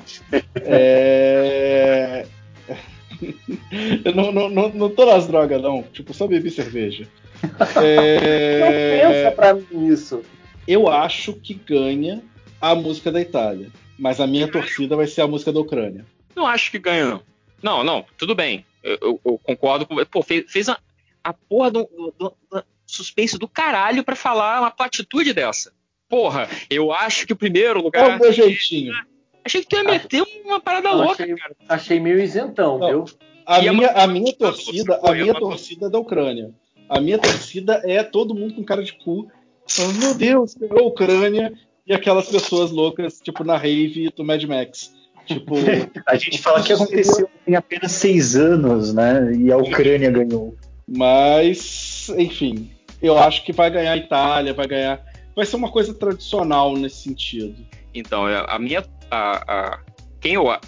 é... 0.55 2.25
eu 4.05 4.13
não, 4.13 4.31
não, 4.31 4.49
não, 4.49 4.69
não 4.69 4.89
tô 4.89 5.05
nas 5.05 5.27
drogas, 5.27 5.61
não. 5.61 5.83
Tipo, 5.83 6.13
só 6.13 6.27
bebi 6.27 6.49
cerveja. 6.51 7.07
É... 7.81 9.01
Não 9.01 9.11
pensa 9.11 9.31
pra 9.31 9.53
mim 9.53 9.87
isso. 9.87 10.21
Eu 10.67 10.89
acho 10.89 11.33
que 11.33 11.53
ganha 11.53 12.21
a 12.59 12.75
música 12.75 13.11
da 13.11 13.21
Itália. 13.21 13.69
Mas 13.97 14.19
a 14.19 14.27
minha 14.27 14.49
torcida 14.49 14.95
vai 14.95 15.07
ser 15.07 15.21
a 15.21 15.27
música 15.27 15.51
da 15.51 15.59
Ucrânia. 15.59 16.05
Não 16.35 16.45
acho 16.45 16.71
que 16.71 16.79
ganha, 16.79 17.05
não. 17.05 17.21
Não, 17.61 17.83
não, 17.83 18.05
tudo 18.17 18.33
bem. 18.33 18.65
Eu, 18.83 18.97
eu, 19.01 19.21
eu 19.25 19.39
concordo 19.43 19.85
com. 19.85 19.95
Pô, 20.05 20.21
fez, 20.21 20.49
fez 20.49 20.69
a, 20.69 20.77
a 21.23 21.33
porra 21.33 21.71
do, 21.71 21.89
do, 22.17 22.33
do, 22.49 22.63
suspense 22.89 23.37
do 23.37 23.47
caralho 23.47 24.03
para 24.03 24.15
falar 24.15 24.61
uma 24.61 24.71
platitude 24.71 25.33
dessa. 25.33 25.71
Porra, 26.07 26.49
eu 26.69 26.91
acho 26.91 27.27
que 27.27 27.33
o 27.33 27.35
primeiro 27.35 27.81
lugar. 27.81 28.09
É 28.09 28.15
o 28.15 28.19
meu 28.19 28.33
jeitinho. 28.33 28.93
Achei 29.45 29.61
que 29.61 29.67
tu 29.67 29.75
ia 29.75 29.83
meter 29.83 30.23
uma 30.43 30.59
parada 30.59 30.91
louca, 30.91 31.23
achei, 31.23 31.35
cara. 31.35 31.55
Achei 31.67 31.99
meio 31.99 32.19
isentão, 32.19 32.77
Não, 32.77 32.87
viu? 32.87 33.05
A 33.45 33.61
minha, 33.61 33.89
a 33.89 34.07
minha 34.07 34.33
torcida, 34.33 34.99
a 35.03 35.11
minha 35.11 35.33
torcida 35.33 35.87
é 35.87 35.89
da 35.89 35.99
Ucrânia. 35.99 36.51
A 36.87 36.99
minha 36.99 37.17
torcida 37.17 37.81
é 37.85 38.03
todo 38.03 38.35
mundo 38.35 38.55
com 38.55 38.63
cara 38.63 38.83
de 38.83 38.93
cu. 38.93 39.27
Falando, 39.67 39.99
meu 39.99 40.13
Deus, 40.15 40.55
a 40.69 40.81
Ucrânia 40.81 41.53
e 41.85 41.93
aquelas 41.93 42.27
pessoas 42.27 42.71
loucas, 42.71 43.19
tipo 43.21 43.43
na 43.43 43.57
rave 43.57 44.11
do 44.15 44.23
Mad 44.23 44.43
Max. 44.43 44.91
Tipo, 45.25 45.55
a 46.05 46.15
gente 46.15 46.39
fala 46.39 46.63
que 46.63 46.73
aconteceu 46.73 47.29
em 47.47 47.55
apenas 47.55 47.91
seis 47.91 48.35
anos, 48.35 48.93
né? 48.93 49.31
E 49.35 49.51
a 49.51 49.57
Ucrânia 49.57 50.09
ganhou. 50.09 50.55
Mas, 50.87 52.09
enfim, 52.17 52.71
eu 53.01 53.17
acho 53.17 53.43
que 53.43 53.53
vai 53.53 53.69
ganhar 53.69 53.93
a 53.93 53.97
Itália, 53.97 54.53
vai 54.53 54.67
ganhar. 54.67 55.03
Vai 55.35 55.45
ser 55.45 55.55
uma 55.55 55.71
coisa 55.71 55.93
tradicional 55.93 56.75
nesse 56.75 57.03
sentido. 57.03 57.65
Então, 57.93 58.27
é, 58.27 58.45
a 58.47 58.59
minha. 58.59 58.83
A, 59.09 59.53
a, 59.53 59.79
quem 60.19 60.33
eu. 60.33 60.49
A, 60.49 60.59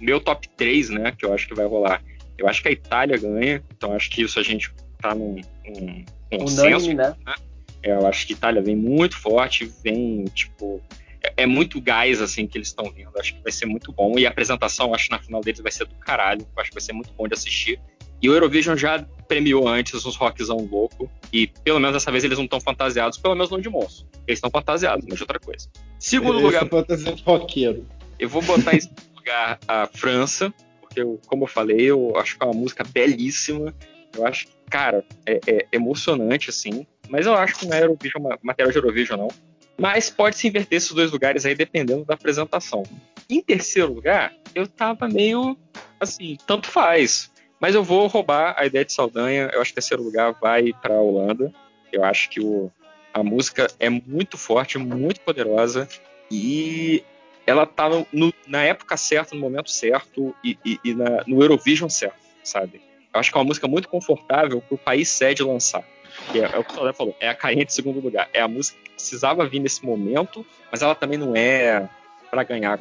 meu 0.00 0.20
top 0.20 0.48
3, 0.56 0.90
né, 0.90 1.12
que 1.16 1.24
eu 1.24 1.32
acho 1.32 1.48
que 1.48 1.54
vai 1.54 1.66
rolar. 1.66 2.02
Eu 2.38 2.46
acho 2.46 2.62
que 2.62 2.68
a 2.68 2.72
Itália 2.72 3.16
ganha, 3.16 3.62
então 3.74 3.92
acho 3.94 4.10
que 4.10 4.22
isso 4.22 4.38
a 4.38 4.42
gente 4.42 4.70
tá 5.00 5.14
num, 5.14 5.40
num 5.66 6.04
consenso. 6.38 6.92
né? 6.92 7.14
né? 7.24 7.34
É, 7.82 7.92
eu 7.92 8.06
acho 8.06 8.26
que 8.26 8.34
a 8.34 8.36
Itália 8.36 8.62
vem 8.62 8.76
muito 8.76 9.16
forte, 9.16 9.70
vem, 9.82 10.24
tipo. 10.26 10.82
É, 11.22 11.44
é 11.44 11.46
muito 11.46 11.80
gás, 11.80 12.20
assim, 12.20 12.46
que 12.46 12.58
eles 12.58 12.68
estão 12.68 12.90
vindo. 12.92 13.10
Acho 13.18 13.34
que 13.34 13.42
vai 13.42 13.52
ser 13.52 13.66
muito 13.66 13.90
bom. 13.92 14.18
E 14.18 14.26
a 14.26 14.30
apresentação, 14.30 14.94
acho 14.94 15.06
que 15.06 15.12
na 15.12 15.18
final 15.18 15.40
deles 15.40 15.60
vai 15.60 15.72
ser 15.72 15.86
do 15.86 15.94
caralho. 15.94 16.46
Acho 16.56 16.70
que 16.70 16.74
vai 16.74 16.82
ser 16.82 16.92
muito 16.92 17.12
bom 17.14 17.26
de 17.26 17.34
assistir. 17.34 17.80
E 18.22 18.28
o 18.28 18.34
Eurovision 18.34 18.76
já 18.76 19.04
premiou 19.26 19.68
antes 19.68 20.04
uns 20.04 20.16
rockzão 20.16 20.56
louco. 20.70 21.10
E 21.32 21.46
pelo 21.46 21.78
menos 21.78 21.94
dessa 21.94 22.10
vez 22.10 22.24
eles 22.24 22.38
não 22.38 22.44
estão 22.44 22.60
fantasiados, 22.60 23.18
pelo 23.18 23.34
menos 23.34 23.50
não 23.50 23.60
de 23.60 23.68
moço. 23.68 24.06
Eles 24.26 24.38
estão 24.38 24.50
fantasiados, 24.50 25.04
mas 25.08 25.16
de 25.16 25.22
outra 25.22 25.38
coisa. 25.38 25.68
Segundo 25.98 26.38
eles 26.38 26.44
lugar. 26.44 26.68
fantasiado 26.68 27.22
roqueiro. 27.24 27.86
Eu 28.18 28.28
vou 28.28 28.42
botar 28.42 28.74
em 28.74 28.80
segundo 28.80 29.16
lugar 29.16 29.58
a 29.68 29.86
França, 29.86 30.52
porque, 30.80 31.00
eu, 31.00 31.20
como 31.26 31.44
eu 31.44 31.48
falei, 31.48 31.82
eu 31.82 32.16
acho 32.16 32.38
que 32.38 32.44
é 32.44 32.46
uma 32.46 32.58
música 32.58 32.84
belíssima. 32.84 33.74
Eu 34.16 34.26
acho 34.26 34.46
que, 34.46 34.52
cara, 34.70 35.04
é, 35.26 35.40
é 35.46 35.66
emocionante, 35.72 36.48
assim. 36.48 36.86
Mas 37.08 37.26
eu 37.26 37.34
acho 37.34 37.58
que 37.58 37.66
não 37.66 37.76
é 37.76 37.82
Eurovision, 37.82 38.22
material 38.42 38.72
de 38.72 38.78
Eurovision, 38.78 39.18
não. 39.18 39.28
Mas 39.78 40.08
pode 40.08 40.36
se 40.36 40.48
inverter 40.48 40.78
esses 40.78 40.92
dois 40.92 41.12
lugares 41.12 41.44
aí, 41.44 41.54
dependendo 41.54 42.04
da 42.04 42.14
apresentação. 42.14 42.82
Em 43.28 43.42
terceiro 43.42 43.92
lugar, 43.92 44.32
eu 44.54 44.66
tava 44.66 45.06
meio 45.06 45.56
assim, 46.00 46.38
tanto 46.46 46.68
faz. 46.68 47.30
Mas 47.60 47.74
eu 47.74 47.82
vou 47.82 48.06
roubar 48.06 48.54
a 48.58 48.66
ideia 48.66 48.84
de 48.84 48.92
Saldanha. 48.92 49.50
Eu 49.52 49.60
acho 49.60 49.70
que 49.70 49.76
terceiro 49.76 50.02
lugar 50.02 50.32
vai 50.32 50.72
para 50.82 50.94
a 50.94 51.00
Holanda. 51.00 51.52
Eu 51.92 52.04
acho 52.04 52.28
que 52.28 52.40
o, 52.40 52.70
a 53.12 53.22
música 53.22 53.66
é 53.80 53.88
muito 53.88 54.36
forte, 54.36 54.78
muito 54.78 55.20
poderosa 55.20 55.88
e 56.30 57.02
ela 57.46 57.64
tá 57.64 57.88
no, 57.88 58.06
no, 58.12 58.34
na 58.46 58.62
época 58.62 58.96
certa, 58.96 59.34
no 59.34 59.40
momento 59.40 59.70
certo 59.70 60.34
e, 60.44 60.58
e, 60.64 60.78
e 60.84 60.94
na, 60.94 61.22
no 61.26 61.40
Eurovision 61.42 61.88
certo, 61.88 62.18
sabe? 62.42 62.82
Eu 63.14 63.20
acho 63.20 63.30
que 63.30 63.38
é 63.38 63.40
uma 63.40 63.46
música 63.46 63.66
muito 63.66 63.88
confortável 63.88 64.60
para 64.60 64.74
o 64.74 64.78
país 64.78 65.08
sede 65.08 65.42
lançar. 65.42 65.84
É, 66.34 66.38
é, 66.38 66.58
o 66.58 66.64
que 66.64 66.72
o 66.72 66.74
Saldanha 66.74 66.92
falou, 66.92 67.16
é 67.20 67.28
a 67.28 67.34
carente 67.34 67.72
segundo 67.72 68.00
lugar. 68.00 68.28
É 68.32 68.40
a 68.40 68.48
música 68.48 68.78
que 68.82 68.90
precisava 68.90 69.46
vir 69.46 69.60
nesse 69.60 69.84
momento, 69.84 70.44
mas 70.70 70.82
ela 70.82 70.94
também 70.94 71.18
não 71.18 71.34
é 71.34 71.88
para 72.30 72.42
ganhar. 72.42 72.78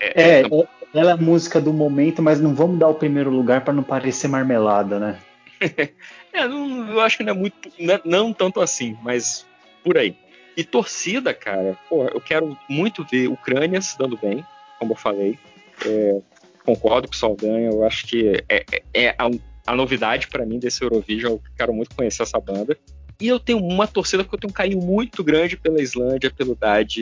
É, 0.00 0.22
é, 0.22 0.22
é, 0.22 0.40
é 0.40 0.48
ela 0.94 1.10
é 1.10 1.14
a 1.14 1.16
música 1.16 1.60
do 1.60 1.72
momento, 1.72 2.22
mas 2.22 2.40
não 2.40 2.54
vamos 2.54 2.78
dar 2.78 2.88
o 2.88 2.94
primeiro 2.94 3.30
lugar 3.30 3.64
para 3.64 3.74
não 3.74 3.82
parecer 3.82 4.28
marmelada, 4.28 4.98
né? 5.00 5.18
é, 6.32 6.46
não, 6.46 6.92
eu 6.92 7.00
acho 7.00 7.18
que 7.18 7.24
não 7.24 7.32
é 7.32 7.36
muito. 7.36 7.56
Não, 7.78 8.00
não, 8.04 8.32
tanto 8.32 8.60
assim, 8.60 8.96
mas 9.02 9.44
por 9.82 9.98
aí. 9.98 10.16
E 10.56 10.62
torcida, 10.62 11.34
cara, 11.34 11.76
pô, 11.88 12.04
eu 12.04 12.20
quero 12.20 12.56
muito 12.68 13.04
ver 13.04 13.28
Ucrânia 13.28 13.80
se 13.82 13.98
dando 13.98 14.16
bem, 14.16 14.44
como 14.78 14.92
eu 14.92 14.96
falei. 14.96 15.36
É, 15.84 16.20
concordo 16.64 17.08
com 17.08 17.14
o 17.14 17.16
Saldanha, 17.16 17.70
eu 17.70 17.84
acho 17.84 18.06
que 18.06 18.42
é, 18.48 18.64
é, 18.72 18.82
é 18.94 19.08
a, 19.18 19.28
a, 19.66 19.74
novidade 19.74 20.28
para 20.28 20.46
mim 20.46 20.60
desse 20.60 20.82
Eurovision, 20.82 21.32
eu 21.32 21.42
quero 21.56 21.74
muito 21.74 21.94
conhecer 21.96 22.22
essa 22.22 22.38
banda. 22.38 22.78
E 23.20 23.26
eu 23.26 23.40
tenho 23.40 23.58
uma 23.58 23.88
torcida 23.88 24.22
porque 24.22 24.36
eu 24.36 24.40
tenho 24.40 24.50
um 24.50 24.54
carinho 24.54 24.80
muito 24.80 25.24
grande 25.24 25.56
pela 25.56 25.82
Islândia, 25.82 26.30
pelo 26.30 26.54
Dad. 26.54 26.96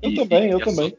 Eu 0.00 0.10
e, 0.10 0.14
também, 0.14 0.50
eu 0.50 0.60
também 0.60 0.96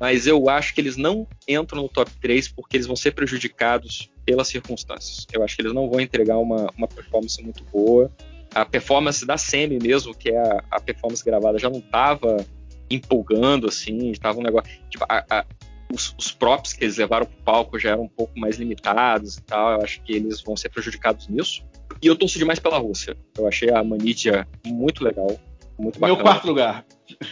mas 0.00 0.26
eu 0.26 0.48
acho 0.48 0.74
que 0.74 0.80
eles 0.80 0.96
não 0.96 1.26
entram 1.48 1.82
no 1.82 1.88
top 1.88 2.10
3 2.20 2.48
porque 2.48 2.76
eles 2.76 2.86
vão 2.86 2.96
ser 2.96 3.12
prejudicados 3.12 4.10
pelas 4.24 4.48
circunstâncias. 4.48 5.26
Eu 5.32 5.42
acho 5.42 5.56
que 5.56 5.62
eles 5.62 5.72
não 5.72 5.88
vão 5.88 6.00
entregar 6.00 6.38
uma, 6.38 6.70
uma 6.76 6.88
performance 6.88 7.42
muito 7.42 7.64
boa. 7.64 8.10
A 8.54 8.64
performance 8.64 9.24
da 9.24 9.36
Semi 9.36 9.78
mesmo, 9.82 10.14
que 10.14 10.30
é 10.30 10.38
a, 10.38 10.64
a 10.70 10.80
performance 10.80 11.24
gravada, 11.24 11.58
já 11.58 11.70
não 11.70 11.78
estava 11.78 12.44
empolgando, 12.90 13.66
assim, 13.66 14.10
estava 14.10 14.38
um 14.38 14.42
negócio. 14.42 14.70
Tipo, 14.90 15.04
a, 15.08 15.24
a, 15.30 15.44
os, 15.92 16.14
os, 16.18 16.32
props 16.32 16.72
que 16.72 16.84
eles 16.84 16.96
levaram 16.96 17.26
para 17.26 17.34
o 17.34 17.42
palco 17.42 17.78
já 17.78 17.90
eram 17.90 18.04
um 18.04 18.08
pouco 18.08 18.38
mais 18.38 18.56
limitados 18.56 19.38
e 19.38 19.42
tal. 19.42 19.72
Eu 19.72 19.82
acho 19.82 20.02
que 20.02 20.12
eles 20.12 20.40
vão 20.40 20.56
ser 20.56 20.68
prejudicados 20.68 21.28
nisso. 21.28 21.64
E 22.02 22.06
eu 22.06 22.16
torço 22.16 22.38
demais 22.38 22.58
pela 22.58 22.78
Rússia. 22.78 23.16
Eu 23.36 23.46
achei 23.46 23.70
a 23.70 23.82
Manitia 23.82 24.46
muito 24.66 25.04
legal. 25.04 25.38
Muito 25.82 25.98
bacana. 25.98 26.16
Meu 26.16 26.24
quarto 26.24 26.46
lugar. 26.46 26.84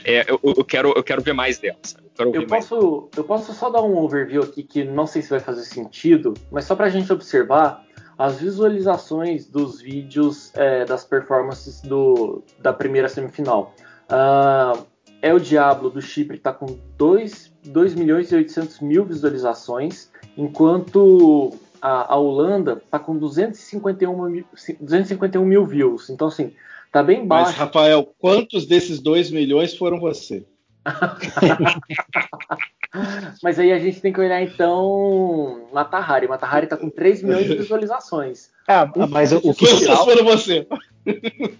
É, 0.04 0.28
eu, 0.28 0.40
eu, 0.42 0.64
quero, 0.64 0.92
eu 0.96 1.02
quero 1.04 1.22
ver 1.22 1.32
mais 1.32 1.58
dela. 1.58 1.78
Eu, 2.18 2.34
eu 2.34 2.46
posso, 2.46 3.08
eu 3.16 3.24
posso 3.24 3.54
só 3.54 3.70
dar 3.70 3.80
um 3.82 3.96
overview 3.96 4.42
aqui 4.42 4.64
que 4.64 4.82
não 4.84 5.06
sei 5.06 5.22
se 5.22 5.30
vai 5.30 5.38
fazer 5.38 5.62
sentido, 5.62 6.34
mas 6.50 6.64
só 6.64 6.74
para 6.74 6.86
a 6.86 6.90
gente 6.90 7.10
observar 7.12 7.84
as 8.18 8.40
visualizações 8.40 9.46
dos 9.46 9.80
vídeos 9.80 10.50
é, 10.54 10.84
das 10.84 11.04
performances 11.04 11.80
do, 11.80 12.42
da 12.58 12.72
primeira 12.72 13.08
semifinal. 13.08 13.74
Uh, 14.10 14.84
é 15.22 15.32
o 15.32 15.38
Diablo 15.38 15.88
do 15.88 16.02
Chipre 16.02 16.36
está 16.36 16.52
com 16.52 16.78
2, 16.98 17.52
2 17.64 17.94
milhões 17.94 18.32
e 18.32 18.34
800 18.34 18.80
mil 18.80 19.04
visualizações, 19.04 20.10
enquanto 20.36 21.54
a, 21.80 22.14
a 22.14 22.16
Holanda 22.16 22.82
está 22.84 22.98
com 22.98 23.16
251 23.16 24.28
mil, 24.28 24.44
251 24.80 25.44
mil 25.44 25.64
views. 25.64 26.10
Então, 26.10 26.28
assim, 26.28 26.52
tá 26.92 27.02
bem 27.02 27.26
baixo. 27.26 27.50
Mas, 27.50 27.56
Rafael, 27.56 28.14
quantos 28.18 28.66
desses 28.66 29.00
2 29.00 29.30
milhões 29.30 29.76
foram 29.76 29.98
você? 29.98 30.44
Mas 33.42 33.58
aí 33.58 33.72
a 33.72 33.78
gente 33.78 34.00
tem 34.00 34.12
que 34.12 34.20
olhar 34.20 34.42
então 34.42 35.68
Matahari. 35.72 36.26
Matahari 36.26 36.66
tá 36.66 36.76
com 36.76 36.90
3 36.90 37.22
milhões 37.22 37.46
de 37.46 37.54
visualizações. 37.56 38.50
Ah, 38.66 38.90
mas 39.08 39.32
o, 39.32 39.38
o 39.38 39.54
que 39.54 39.66
salva 39.66 40.22
você? 40.22 40.66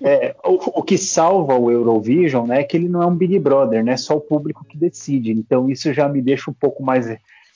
É, 0.01 0.35
o, 0.45 0.81
o, 0.81 0.83
que 0.83 0.99
salva 0.99 1.57
o 1.57 1.71
Eurovision 1.71 2.47
né, 2.47 2.61
é 2.61 2.65
que 2.65 2.77
ele 2.77 2.89
não 2.89 3.03
é 3.03 3.07
um 3.07 3.15
Big 3.15 3.39
Brother, 3.39 3.85
né? 3.85 3.97
Só 3.97 4.17
o 4.17 4.21
público 4.21 4.65
que 4.65 4.77
decide. 4.77 5.33
Então 5.33 5.71
isso 5.71 5.93
já 5.93 6.09
me 6.09 6.21
deixa 6.21 6.51
um 6.51 6.55
pouco 6.55 6.83
mais 6.83 7.07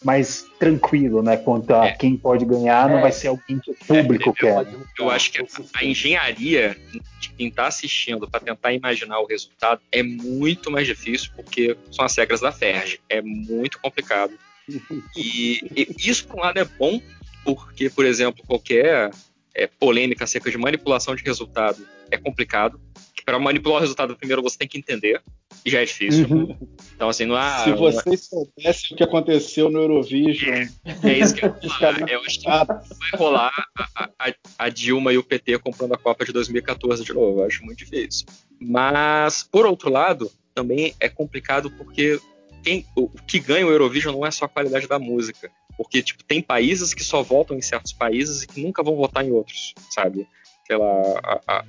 mais 0.05 0.47
tranquilo, 0.59 1.23
né? 1.23 1.37
Quanto 1.37 1.75
a 1.75 1.87
é. 1.87 1.93
quem 1.93 2.17
pode 2.17 2.45
ganhar, 2.45 2.89
não 2.89 2.99
é. 2.99 3.03
vai 3.03 3.13
ser 3.13 3.29
alguém 3.29 3.59
que 3.59 3.71
o 3.71 3.75
público 3.75 4.31
é, 4.31 4.33
quer. 4.33 4.67
Eu, 4.73 4.87
eu 4.99 5.11
acho 5.11 5.33
que 5.33 5.41
a, 5.41 5.47
a 5.75 5.85
engenharia 5.85 6.77
de 7.19 7.31
quem 7.31 7.49
está 7.49 7.67
assistindo 7.67 8.29
para 8.29 8.41
tentar 8.41 8.73
imaginar 8.73 9.19
o 9.21 9.27
resultado 9.27 9.81
é 9.91 10.03
muito 10.03 10.71
mais 10.71 10.87
difícil 10.87 11.31
porque 11.35 11.77
são 11.91 12.05
as 12.05 12.17
regras 12.17 12.41
da 12.41 12.53
Ferg. 12.53 13.01
É 13.09 13.23
muito 13.23 13.81
complicado. 13.81 14.33
E, 15.15 15.61
e 15.77 15.95
isso, 15.99 16.27
por 16.27 16.39
um 16.39 16.41
lado, 16.41 16.59
é 16.59 16.65
bom, 16.65 16.99
porque, 17.45 17.91
por 17.91 18.07
exemplo, 18.07 18.43
qualquer 18.47 19.11
é, 19.55 19.67
polêmica 19.67 20.25
acerca 20.25 20.51
de 20.51 20.57
manipulação 20.57 21.15
de 21.15 21.23
resultado 21.23 21.87
é 22.11 22.17
complicado. 22.17 22.81
Para 23.25 23.39
manipular 23.39 23.79
o 23.79 23.81
resultado, 23.81 24.17
primeiro 24.17 24.43
você 24.43 24.59
tem 24.59 24.67
que 24.69 24.79
entender 24.79 25.23
já 25.71 25.81
é 25.81 25.85
difícil. 25.85 26.27
Uhum. 26.29 26.57
Então, 26.95 27.09
assim, 27.09 27.25
não 27.25 27.37
há. 27.37 27.65
Se 27.65 27.73
vocês 27.73 28.27
soubessem 28.27 28.93
o 28.93 28.97
que 28.97 29.03
aconteceu 29.03 29.71
no 29.71 29.81
Eurovision. 29.81 30.67
É, 30.85 31.09
é 31.09 31.19
isso 31.19 31.35
que 31.35 31.45
eu 31.45 31.55
ia 31.63 31.71
falar. 31.79 32.11
Eu 32.11 32.21
acho 32.21 32.41
que 32.41 32.47
vai 32.47 33.11
rolar 33.17 33.67
a, 33.95 34.11
a, 34.19 34.35
a, 34.59 34.69
Dilma 34.69 35.13
e 35.13 35.19
o 35.19 35.23
PT 35.23 35.59
comprando 35.59 35.95
a 35.95 35.99
Copa 35.99 36.25
de 36.25 36.33
2014 36.33 37.03
de 37.03 37.13
novo. 37.15 37.41
Eu 37.41 37.47
acho 37.47 37.65
muito 37.65 37.79
difícil. 37.79 38.27
Mas, 38.61 39.43
por 39.43 39.65
outro 39.65 39.91
lado, 39.91 40.31
também 40.55 40.95
é 41.01 41.09
complicado 41.09 41.71
porque 41.71 42.21
quem, 42.63 42.85
o, 42.95 43.05
o 43.05 43.23
que 43.27 43.39
ganha 43.39 43.67
o 43.67 43.71
Eurovision 43.71 44.15
não 44.15 44.27
é 44.27 44.31
só 44.31 44.45
a 44.45 44.49
qualidade 44.49 44.87
da 44.87 44.99
música. 44.99 45.51
Porque, 45.79 46.03
tipo, 46.03 46.23
tem 46.23 46.43
países 46.43 46.93
que 46.93 47.03
só 47.03 47.23
votam 47.23 47.57
em 47.57 47.63
certos 47.63 47.93
países 47.93 48.43
e 48.43 48.47
que 48.47 48.61
nunca 48.61 48.83
vão 48.83 48.97
votar 48.97 49.25
em 49.25 49.31
outros, 49.31 49.75
sabe? 49.91 50.29
Sei 50.67 50.77
lá, 50.77 50.87
a, 51.23 51.41
a, 51.49 51.65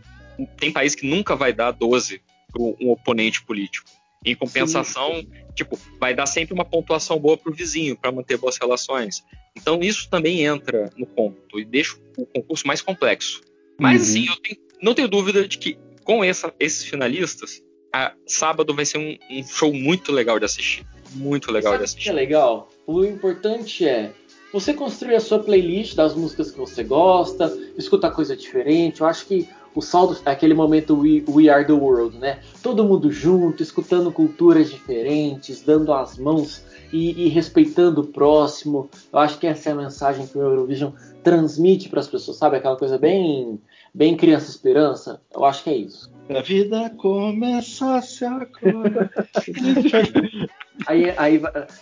tem 0.58 0.72
país 0.72 0.96
que 0.96 1.08
nunca 1.08 1.36
vai 1.36 1.54
dar 1.54 1.72
12 1.72 2.22
um 2.62 2.92
oponente 2.92 3.44
político. 3.44 3.90
Em 4.24 4.36
compensação, 4.36 5.18
Sim. 5.18 5.30
tipo, 5.54 5.80
vai 6.00 6.16
dar 6.16 6.26
sempre 6.26 6.54
uma 6.54 6.66
pontuação 6.66 7.20
boa 7.20 7.38
para 7.38 7.52
o 7.52 7.56
vizinho, 7.56 7.96
para 7.96 8.12
manter 8.12 8.38
boas 8.38 8.58
relações. 8.58 9.24
Então 9.56 9.80
isso 9.82 10.10
também 10.10 10.44
entra 10.44 10.90
no 10.98 11.06
ponto 11.06 11.60
e 11.60 11.64
deixa 11.66 11.96
o 12.18 12.26
concurso 12.26 12.66
mais 12.66 12.82
complexo. 12.82 13.42
Mas 13.80 14.02
uhum. 14.02 14.08
assim, 14.08 14.28
eu 14.28 14.36
tenho, 14.38 14.58
não 14.82 14.94
tenho 14.96 15.08
dúvida 15.08 15.48
de 15.48 15.58
que 15.58 15.78
com 16.04 16.24
essa, 16.24 16.54
esses 16.60 16.86
finalistas, 16.86 17.62
a, 17.94 18.14
sábado 18.28 18.74
vai 18.74 18.86
ser 18.86 18.98
um, 18.98 19.18
um, 19.30 19.44
show 19.44 19.74
muito 19.74 20.12
legal 20.12 20.40
de 20.40 20.46
assistir. 20.46 20.86
Muito 21.12 21.52
legal 21.52 21.78
de 21.78 21.84
assistir. 21.84 22.04
Que 22.04 22.10
é 22.10 22.14
legal. 22.14 22.70
O 22.86 23.04
importante 23.04 23.88
é 23.88 24.12
você 24.54 24.74
construir 24.74 25.16
a 25.16 25.20
sua 25.20 25.40
playlist 25.40 25.96
das 25.96 26.14
músicas 26.14 26.52
que 26.52 26.58
você 26.58 26.84
gosta, 26.84 27.58
escutar 27.78 28.12
coisa 28.12 28.36
diferente. 28.36 29.02
Eu 29.02 29.08
acho 29.08 29.26
que 29.26 29.50
o 29.76 29.82
saldo 29.82 30.18
é 30.26 30.32
aquele 30.32 30.54
momento 30.54 30.98
we, 30.98 31.24
we, 31.28 31.50
Are 31.50 31.66
the 31.66 31.74
World, 31.74 32.18
né? 32.18 32.40
Todo 32.64 32.86
mundo 32.86 33.12
junto, 33.12 33.62
escutando 33.62 34.12
culturas 34.12 34.70
diferentes, 34.70 35.62
dando 35.62 35.94
as 35.94 36.18
mãos 36.18 36.64
e, 36.94 37.26
e 37.26 37.28
respeitando 37.28 38.02
o 38.02 38.08
próximo. 38.08 38.90
Eu 39.12 39.20
acho 39.20 39.38
que 39.38 39.46
essa 39.46 39.70
é 39.70 39.72
a 39.74 39.76
mensagem 39.76 40.26
que 40.26 40.38
o 40.38 40.42
Eurovision 40.42 40.92
transmite 41.22 41.90
para 41.90 42.00
as 42.00 42.08
pessoas, 42.08 42.38
sabe? 42.38 42.56
Aquela 42.56 42.78
coisa 42.78 42.98
bem, 42.98 43.60
bem 43.94 44.16
criança 44.16 44.50
esperança. 44.50 45.22
Eu 45.34 45.44
acho 45.44 45.64
que 45.64 45.70
é 45.70 45.76
isso. 45.76 46.15
A 46.30 46.42
vida 46.42 46.90
começa 46.98 47.98
a 47.98 48.02
se 48.02 48.26
acordar. 48.26 49.12
aí, 50.88 51.14
aí, 51.18 51.42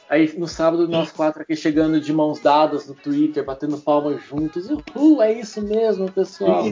aí 0.10 0.38
no 0.38 0.48
sábado 0.48 0.88
nós 0.88 1.12
quatro 1.12 1.42
aqui 1.42 1.56
chegando 1.56 2.02
de 2.02 2.12
mãos 2.12 2.40
dadas 2.40 2.88
no 2.88 2.94
Twitter, 2.94 3.46
batendo 3.46 3.78
palmas 3.78 4.22
juntos. 4.24 4.70
Uhul, 4.70 5.22
é 5.22 5.40
isso 5.40 5.62
mesmo, 5.62 6.12
pessoal. 6.12 6.66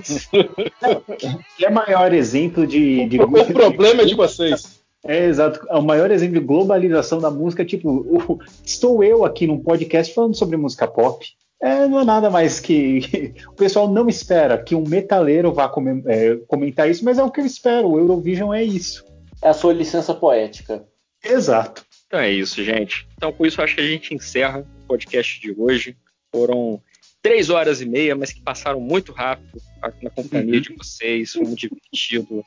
é 1.62 1.70
o 1.70 1.74
maior 1.74 2.14
exemplo 2.14 2.68
de. 2.68 3.06
de... 3.08 3.22
O 3.22 3.54
problema 3.54 4.02
é 4.02 4.06
de 4.06 4.16
vocês. 4.16 4.82
É, 5.04 5.26
exato. 5.26 5.66
É 5.70 5.76
o 5.76 5.82
maior 5.82 6.12
exemplo 6.12 6.40
de 6.40 6.46
globalização 6.46 7.20
da 7.20 7.32
música. 7.32 7.66
Tipo, 7.66 8.40
estou 8.66 9.04
eu 9.04 9.24
aqui 9.24 9.48
num 9.48 9.60
podcast 9.60 10.14
falando 10.14 10.36
sobre 10.36 10.58
música 10.58 10.88
pop. 10.88 11.26
É, 11.62 11.88
não 11.88 12.00
é 12.00 12.04
nada 12.04 12.30
mais 12.30 12.60
que. 12.60 13.34
O 13.48 13.54
pessoal 13.54 13.88
não 13.88 14.10
espera 14.10 14.58
que 14.58 14.74
um 14.74 14.88
metaleiro 14.88 15.54
vá 15.54 15.72
é, 16.08 16.36
comentar 16.48 16.90
isso, 16.90 17.06
mas 17.06 17.20
é 17.20 17.24
o 17.24 17.30
que 17.30 17.40
eu 17.40 17.46
espero. 17.46 17.90
O 17.90 18.00
Eurovision 18.00 18.54
é 18.54 18.64
isso. 18.64 19.06
É 19.42 19.50
a 19.50 19.54
sua 19.54 19.72
licença 19.72 20.14
poética. 20.14 20.84
Exato. 21.24 21.86
Então 22.08 22.20
é 22.20 22.32
isso, 22.32 22.64
gente. 22.64 23.08
Então, 23.16 23.32
com 23.32 23.46
isso, 23.46 23.62
acho 23.62 23.76
que 23.76 23.82
a 23.82 23.88
gente 23.88 24.14
encerra 24.16 24.60
o 24.60 24.88
podcast 24.88 25.40
de 25.40 25.54
hoje. 25.56 25.96
Foram 26.34 26.82
três 27.22 27.50
horas 27.50 27.82
e 27.82 27.86
meia, 27.86 28.16
mas 28.16 28.34
que 28.34 28.42
passaram 28.42 28.80
muito 28.80 29.12
rápido 29.12 29.62
na 30.02 30.10
companhia 30.10 30.56
uhum. 30.56 30.62
de 30.62 30.76
vocês. 30.76 31.34
Foi 31.34 31.44
muito 31.44 31.60
divertido. 31.60 32.44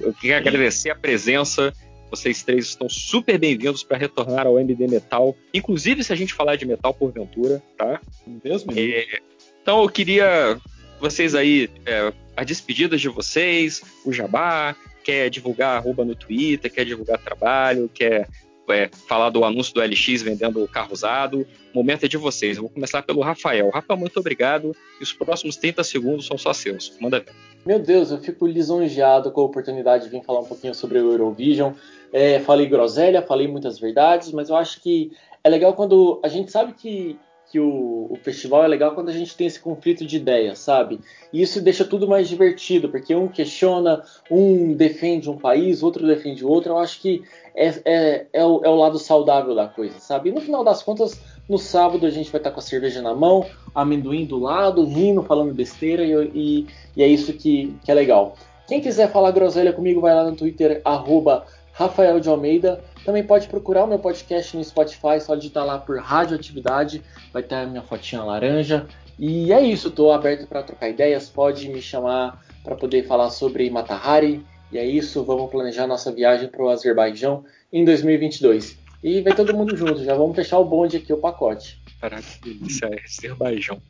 Eu 0.00 0.12
queria 0.12 0.38
agradecer 0.38 0.90
a 0.90 0.96
presença 0.96 1.72
vocês 2.10 2.42
três 2.42 2.66
estão 2.66 2.88
super 2.88 3.38
bem-vindos 3.38 3.82
para 3.82 3.96
retornar 3.96 4.46
ao 4.46 4.58
MD 4.58 4.86
Metal, 4.86 5.36
inclusive 5.52 6.02
se 6.04 6.12
a 6.12 6.16
gente 6.16 6.34
falar 6.34 6.56
de 6.56 6.66
metal 6.66 6.94
porventura, 6.94 7.62
tá? 7.76 8.00
Mesmo? 8.44 8.72
É, 8.76 9.20
então 9.62 9.82
eu 9.82 9.88
queria 9.88 10.58
vocês 11.00 11.34
aí, 11.34 11.68
é, 11.84 12.12
as 12.36 12.46
despedidas 12.46 13.00
de 13.00 13.08
vocês, 13.08 13.82
o 14.04 14.12
Jabá, 14.12 14.74
quer 15.04 15.28
divulgar 15.30 15.76
arroba 15.76 16.04
no 16.04 16.14
Twitter, 16.14 16.72
quer 16.72 16.84
divulgar 16.84 17.18
trabalho, 17.18 17.90
quer 17.92 18.28
é, 18.68 18.88
falar 19.08 19.30
do 19.30 19.44
anúncio 19.44 19.74
do 19.74 19.80
LX 19.80 20.22
vendendo 20.22 20.66
carro 20.68 20.92
usado. 20.92 21.46
O 21.72 21.78
momento 21.78 22.04
é 22.04 22.08
de 22.08 22.16
vocês. 22.16 22.56
Eu 22.56 22.64
vou 22.64 22.70
começar 22.70 23.02
pelo 23.02 23.20
Rafael. 23.20 23.70
Rafael, 23.70 23.98
muito 23.98 24.18
obrigado. 24.18 24.74
E 25.00 25.02
os 25.02 25.12
próximos 25.12 25.56
30 25.56 25.84
segundos 25.84 26.26
são 26.26 26.36
só 26.36 26.52
seus. 26.52 26.96
Manda 27.00 27.20
ver. 27.20 27.32
Meu 27.66 27.80
Deus, 27.80 28.12
eu 28.12 28.18
fico 28.18 28.46
lisonjeado 28.46 29.32
com 29.32 29.40
a 29.40 29.44
oportunidade 29.44 30.04
de 30.04 30.10
vir 30.10 30.22
falar 30.22 30.38
um 30.38 30.44
pouquinho 30.44 30.72
sobre 30.72 31.00
o 31.00 31.10
Eurovision. 31.10 31.72
É, 32.12 32.38
falei 32.38 32.68
groselha, 32.68 33.20
falei 33.20 33.48
muitas 33.48 33.76
verdades, 33.76 34.30
mas 34.30 34.48
eu 34.48 34.54
acho 34.54 34.80
que 34.80 35.10
é 35.42 35.48
legal 35.48 35.74
quando 35.74 36.20
a 36.22 36.28
gente 36.28 36.52
sabe 36.52 36.74
que, 36.74 37.18
que 37.50 37.58
o, 37.58 38.06
o, 38.08 38.16
festival 38.22 38.62
é 38.62 38.68
legal 38.68 38.94
quando 38.94 39.08
a 39.08 39.12
gente 39.12 39.36
tem 39.36 39.48
esse 39.48 39.58
conflito 39.58 40.06
de 40.06 40.16
ideias, 40.16 40.60
sabe? 40.60 41.00
E 41.32 41.42
isso 41.42 41.60
deixa 41.60 41.84
tudo 41.84 42.06
mais 42.06 42.28
divertido, 42.28 42.88
porque 42.88 43.16
um 43.16 43.26
questiona, 43.26 44.00
um 44.30 44.72
defende 44.72 45.28
um 45.28 45.36
país, 45.36 45.82
outro 45.82 46.06
defende 46.06 46.44
outro. 46.44 46.74
Eu 46.74 46.78
acho 46.78 47.00
que 47.00 47.24
é, 47.52 47.66
é, 47.84 48.26
é, 48.32 48.44
o, 48.44 48.60
é 48.64 48.68
o 48.68 48.76
lado 48.76 48.96
saudável 48.96 49.56
da 49.56 49.66
coisa, 49.66 49.98
sabe? 49.98 50.28
E 50.28 50.32
no 50.32 50.40
final 50.40 50.62
das 50.62 50.84
contas, 50.84 51.20
no 51.48 51.58
sábado 51.58 52.06
a 52.06 52.10
gente 52.10 52.30
vai 52.30 52.40
estar 52.40 52.50
com 52.50 52.58
a 52.58 52.62
cerveja 52.62 53.00
na 53.00 53.14
mão, 53.14 53.46
amendoim 53.74 54.24
do 54.24 54.38
lado, 54.38 54.84
rindo, 54.84 55.22
falando 55.22 55.54
besteira, 55.54 56.04
e, 56.04 56.30
e, 56.34 56.66
e 56.96 57.02
é 57.02 57.06
isso 57.06 57.32
que, 57.32 57.76
que 57.84 57.90
é 57.90 57.94
legal. 57.94 58.34
Quem 58.66 58.80
quiser 58.80 59.12
falar 59.12 59.30
groselha 59.30 59.72
comigo, 59.72 60.00
vai 60.00 60.14
lá 60.14 60.28
no 60.28 60.36
Twitter, 60.36 60.80
arroba 60.84 61.46
Rafael 61.72 62.18
de 62.18 62.28
Almeida. 62.28 62.82
Também 63.04 63.22
pode 63.22 63.46
procurar 63.46 63.84
o 63.84 63.86
meu 63.86 63.98
podcast 63.98 64.56
no 64.56 64.64
Spotify, 64.64 65.20
só 65.20 65.36
digitar 65.36 65.64
lá 65.64 65.78
por 65.78 65.98
Radioatividade, 66.00 67.02
vai 67.32 67.42
ter 67.42 67.54
a 67.54 67.66
minha 67.66 67.82
fotinha 67.82 68.24
laranja. 68.24 68.86
E 69.18 69.52
é 69.52 69.62
isso, 69.62 69.88
estou 69.88 70.12
aberto 70.12 70.48
para 70.48 70.62
trocar 70.62 70.88
ideias, 70.88 71.28
pode 71.28 71.68
me 71.68 71.80
chamar 71.80 72.42
para 72.64 72.74
poder 72.74 73.06
falar 73.06 73.30
sobre 73.30 73.70
Matahari. 73.70 74.44
E 74.72 74.78
é 74.78 74.84
isso, 74.84 75.22
vamos 75.22 75.48
planejar 75.48 75.86
nossa 75.86 76.10
viagem 76.10 76.48
para 76.48 76.64
o 76.64 76.68
Azerbaijão 76.68 77.44
em 77.72 77.84
2022. 77.84 78.85
E 79.06 79.22
vai 79.22 79.32
todo 79.32 79.54
mundo 79.54 79.76
junto. 79.76 80.02
Já 80.02 80.16
vamos 80.16 80.34
fechar 80.34 80.58
o 80.58 80.64
bonde 80.64 80.96
aqui, 80.96 81.12
o 81.12 81.18
pacote. 81.18 81.80
Caraca, 82.00 82.24
que 82.42 82.52
delícia, 82.52 82.86
é 82.86 83.00
Azerbaijão. 83.04 83.80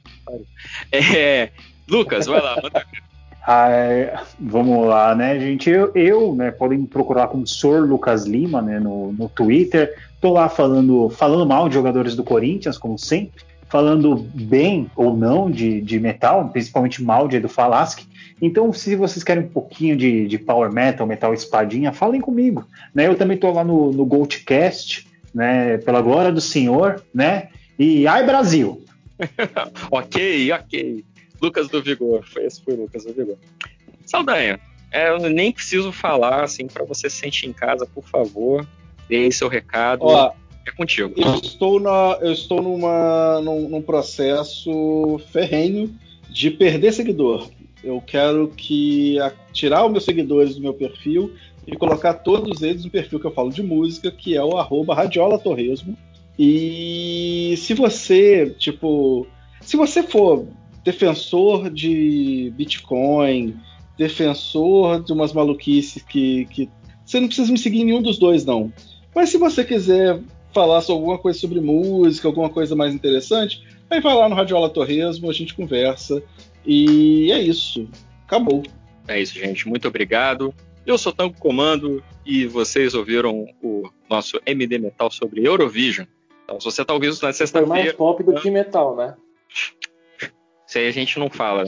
É, 0.92 1.48
Lucas, 1.88 2.26
vai 2.26 2.42
lá, 2.42 2.60
manda 2.62 2.84
ah, 3.46 4.22
vamos 4.38 4.86
lá, 4.86 5.14
né, 5.14 5.40
gente? 5.40 5.70
Eu, 5.70 5.90
eu, 5.94 6.34
né, 6.34 6.50
podem 6.50 6.84
procurar 6.84 7.28
como 7.28 7.46
Sor 7.46 7.88
Lucas 7.88 8.26
Lima, 8.26 8.60
né, 8.60 8.78
no, 8.78 9.10
no 9.12 9.26
Twitter. 9.30 9.96
Tô 10.20 10.34
lá 10.34 10.50
falando, 10.50 11.08
falando 11.08 11.46
mal 11.46 11.66
de 11.66 11.74
jogadores 11.74 12.14
do 12.14 12.22
Corinthians, 12.22 12.76
como 12.76 12.98
sempre, 12.98 13.42
falando 13.70 14.16
bem 14.34 14.90
ou 14.94 15.16
não 15.16 15.50
de, 15.50 15.80
de 15.80 15.98
metal, 15.98 16.46
principalmente 16.50 17.02
mal 17.02 17.26
de 17.26 17.36
Edu 17.36 17.48
Falaschi. 17.48 18.06
Então, 18.40 18.70
se 18.70 18.94
vocês 18.94 19.24
querem 19.24 19.44
um 19.44 19.48
pouquinho 19.48 19.96
de, 19.96 20.26
de 20.26 20.38
power 20.38 20.70
metal, 20.70 21.06
metal 21.06 21.32
espadinha, 21.32 21.92
falem 21.92 22.20
comigo. 22.20 22.66
Né? 22.94 23.06
Eu 23.06 23.16
também 23.16 23.38
tô 23.38 23.50
lá 23.50 23.64
no, 23.64 23.90
no 23.92 24.04
Goldcast, 24.04 25.05
né, 25.36 25.76
pela 25.76 26.00
glória 26.00 26.32
do 26.32 26.40
Senhor, 26.40 27.04
né? 27.14 27.50
E 27.78 28.06
ai 28.06 28.24
Brasil! 28.24 28.82
ok, 29.92 30.50
ok. 30.50 31.04
Lucas 31.42 31.68
do 31.68 31.82
Vigor. 31.82 32.24
Foi 32.26 32.46
esse 32.46 32.64
foi 32.64 32.72
o 32.72 32.82
Lucas 32.82 33.04
do 33.04 33.12
Vigor. 33.12 33.36
Saldanha, 34.06 34.58
é, 34.90 35.10
eu 35.10 35.18
nem 35.18 35.52
preciso 35.52 35.92
falar 35.92 36.42
assim 36.42 36.66
para 36.66 36.86
você 36.86 37.10
se 37.10 37.16
sentir 37.16 37.46
em 37.46 37.52
casa, 37.52 37.86
por 37.86 38.04
favor. 38.08 38.66
Dê 39.10 39.30
seu 39.30 39.46
recado. 39.46 40.06
Ó, 40.06 40.32
é 40.66 40.70
contigo. 40.70 41.12
Eu 41.14 41.34
estou, 41.34 41.78
na, 41.78 42.18
eu 42.22 42.32
estou 42.32 42.62
numa, 42.62 43.38
num, 43.42 43.68
num 43.68 43.82
processo 43.82 45.20
ferrenho 45.30 45.94
de 46.30 46.50
perder 46.50 46.94
seguidor. 46.94 47.50
Eu 47.84 48.02
quero 48.04 48.48
que 48.48 49.20
a, 49.20 49.30
tirar 49.52 49.84
os 49.84 49.92
meus 49.92 50.04
seguidores 50.04 50.54
do 50.54 50.62
meu 50.62 50.72
perfil 50.72 51.34
e 51.66 51.76
colocar 51.76 52.14
todos 52.14 52.62
eles 52.62 52.84
no 52.84 52.90
perfil 52.90 53.18
que 53.18 53.26
eu 53.26 53.32
falo 53.32 53.50
de 53.50 53.62
música, 53.62 54.10
que 54.10 54.36
é 54.36 54.44
o 54.44 54.56
arroba 54.56 54.94
Radiola 54.94 55.38
Torresmo. 55.38 55.96
E 56.38 57.54
se 57.56 57.74
você, 57.74 58.54
tipo, 58.58 59.26
se 59.60 59.76
você 59.76 60.02
for 60.02 60.46
defensor 60.84 61.70
de 61.70 62.52
Bitcoin, 62.56 63.56
defensor 63.98 65.02
de 65.02 65.12
umas 65.12 65.32
maluquices 65.32 66.02
que, 66.02 66.46
que. 66.46 66.68
Você 67.04 67.20
não 67.20 67.28
precisa 67.28 67.50
me 67.50 67.58
seguir 67.58 67.80
em 67.80 67.84
nenhum 67.86 68.02
dos 68.02 68.18
dois, 68.18 68.44
não. 68.44 68.72
Mas 69.14 69.30
se 69.30 69.38
você 69.38 69.64
quiser 69.64 70.20
falar 70.52 70.80
sobre 70.80 71.00
alguma 71.00 71.18
coisa 71.18 71.38
sobre 71.38 71.60
música, 71.60 72.28
alguma 72.28 72.48
coisa 72.48 72.76
mais 72.76 72.94
interessante, 72.94 73.62
aí 73.90 74.00
vai 74.00 74.14
lá 74.14 74.28
no 74.28 74.34
Radiola 74.34 74.70
Torresmo, 74.70 75.30
a 75.30 75.32
gente 75.32 75.54
conversa. 75.54 76.22
E 76.64 77.30
é 77.32 77.40
isso. 77.40 77.88
Acabou. 78.26 78.62
É 79.08 79.20
isso, 79.20 79.34
gente. 79.34 79.68
Muito 79.68 79.86
obrigado. 79.86 80.52
Eu 80.86 80.96
sou 80.96 81.12
Tango 81.12 81.36
Comando 81.36 82.00
e 82.24 82.46
vocês 82.46 82.94
ouviram 82.94 83.48
o 83.60 83.90
nosso 84.08 84.40
MD 84.46 84.78
Metal 84.78 85.10
sobre 85.10 85.44
Eurovision. 85.44 86.06
Então, 86.44 86.60
se 86.60 86.64
você 86.64 86.82
está 86.82 86.94
ouvindo 86.94 87.18
na 87.20 87.32
sexta-feira. 87.32 87.66
Foi 87.66 87.76
mais 87.82 87.92
pop 87.92 88.22
do 88.22 88.34
que 88.34 88.48
metal, 88.52 88.94
né? 88.94 89.16
Isso 90.64 90.78
aí 90.78 90.86
a 90.86 90.92
gente 90.92 91.18
não 91.18 91.28
fala. 91.28 91.64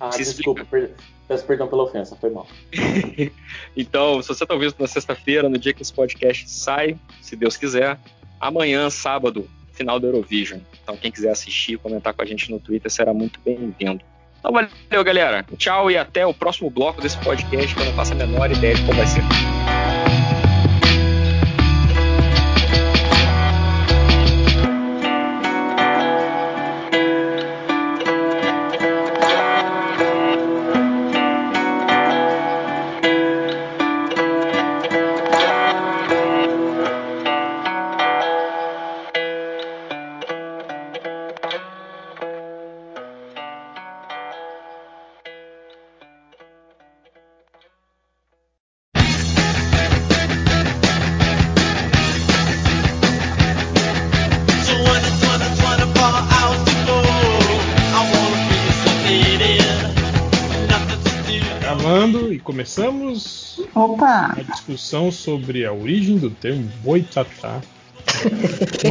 ah, 0.00 0.08
desculpa, 0.08 0.64
per... 0.64 0.90
peço 1.28 1.46
perdão 1.46 1.68
pela 1.68 1.84
ofensa, 1.84 2.16
foi 2.16 2.30
mal. 2.30 2.48
então, 3.76 4.20
se 4.20 4.26
você 4.26 4.42
está 4.42 4.52
ouvindo 4.52 4.74
na 4.80 4.88
sexta-feira, 4.88 5.48
no 5.48 5.58
dia 5.58 5.72
que 5.72 5.82
esse 5.82 5.92
podcast 5.92 6.50
sai, 6.50 6.98
se 7.22 7.36
Deus 7.36 7.56
quiser, 7.56 8.00
amanhã, 8.40 8.90
sábado, 8.90 9.48
final 9.70 10.00
do 10.00 10.08
Eurovision. 10.08 10.58
Então, 10.82 10.96
quem 10.96 11.12
quiser 11.12 11.30
assistir, 11.30 11.78
comentar 11.78 12.12
com 12.12 12.22
a 12.22 12.26
gente 12.26 12.50
no 12.50 12.58
Twitter, 12.58 12.90
será 12.90 13.14
muito 13.14 13.38
bem-vindo. 13.44 14.04
Então, 14.46 14.52
valeu, 14.52 15.04
galera. 15.04 15.44
Tchau 15.58 15.90
e 15.90 15.98
até 15.98 16.24
o 16.24 16.32
próximo 16.32 16.70
bloco 16.70 17.02
desse 17.02 17.18
podcast, 17.18 17.74
que 17.74 17.80
eu 17.80 17.86
não 17.86 17.92
faço 17.94 18.12
a 18.12 18.16
menor 18.16 18.50
ideia 18.50 18.74
de 18.74 18.82
como 18.82 18.94
vai 18.94 19.06
ser. 19.06 19.22
A 64.16 64.42
discussão 64.42 65.12
sobre 65.12 65.64
a 65.64 65.72
origem 65.72 66.18
do 66.18 66.30
termo 66.30 66.70
boitatá. 66.82 67.60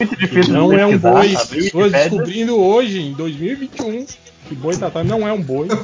Muito 0.00 0.16
difícil 0.16 0.54
não 0.54 0.72
é 0.72 0.86
um 0.86 0.96
boi. 0.96 1.36
Pessoas 1.48 1.92
descobrindo 1.92 2.58
hoje, 2.58 3.00
em 3.00 3.12
2021, 3.12 4.06
que 4.48 4.54
boitatá 4.54 5.04
não 5.04 5.28
é 5.28 5.32
um 5.32 5.42
boi. 5.42 5.68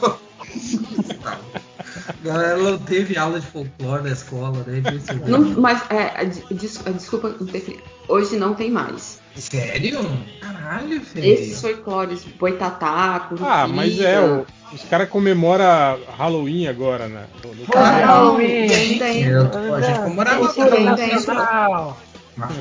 Galera, 2.23 2.59
ela 2.59 2.79
teve 2.79 3.17
aula 3.17 3.41
de 3.41 3.47
folclore 3.47 4.03
na 4.03 4.11
escola, 4.11 4.65
né? 4.67 4.83
Não, 5.27 5.41
mas, 5.61 5.83
é, 5.91 6.25
des, 6.25 6.81
desculpa, 6.95 7.35
hoje 8.09 8.37
não 8.37 8.55
tem 8.55 8.71
mais. 8.71 9.21
Sério? 9.37 10.01
Caralho, 10.41 11.01
velho. 11.01 11.27
Esses 11.27 11.61
folclores, 11.61 12.25
boitatá, 12.39 13.27
curupira. 13.29 13.51
Ah, 13.51 13.69
mas 13.69 14.01
é, 14.01 14.21
o, 14.21 14.47
os 14.73 14.83
caras 14.83 15.09
comemoram 15.09 15.99
Halloween 16.17 16.67
agora, 16.67 17.09
né? 17.09 17.27
No, 17.45 17.65
Halloween! 17.75 18.71
Ainda 18.73 19.09
entra. 19.09 19.75
A 19.75 19.81
gente 19.81 19.99
comemorava 20.01 20.47
Halloween. 20.47 21.95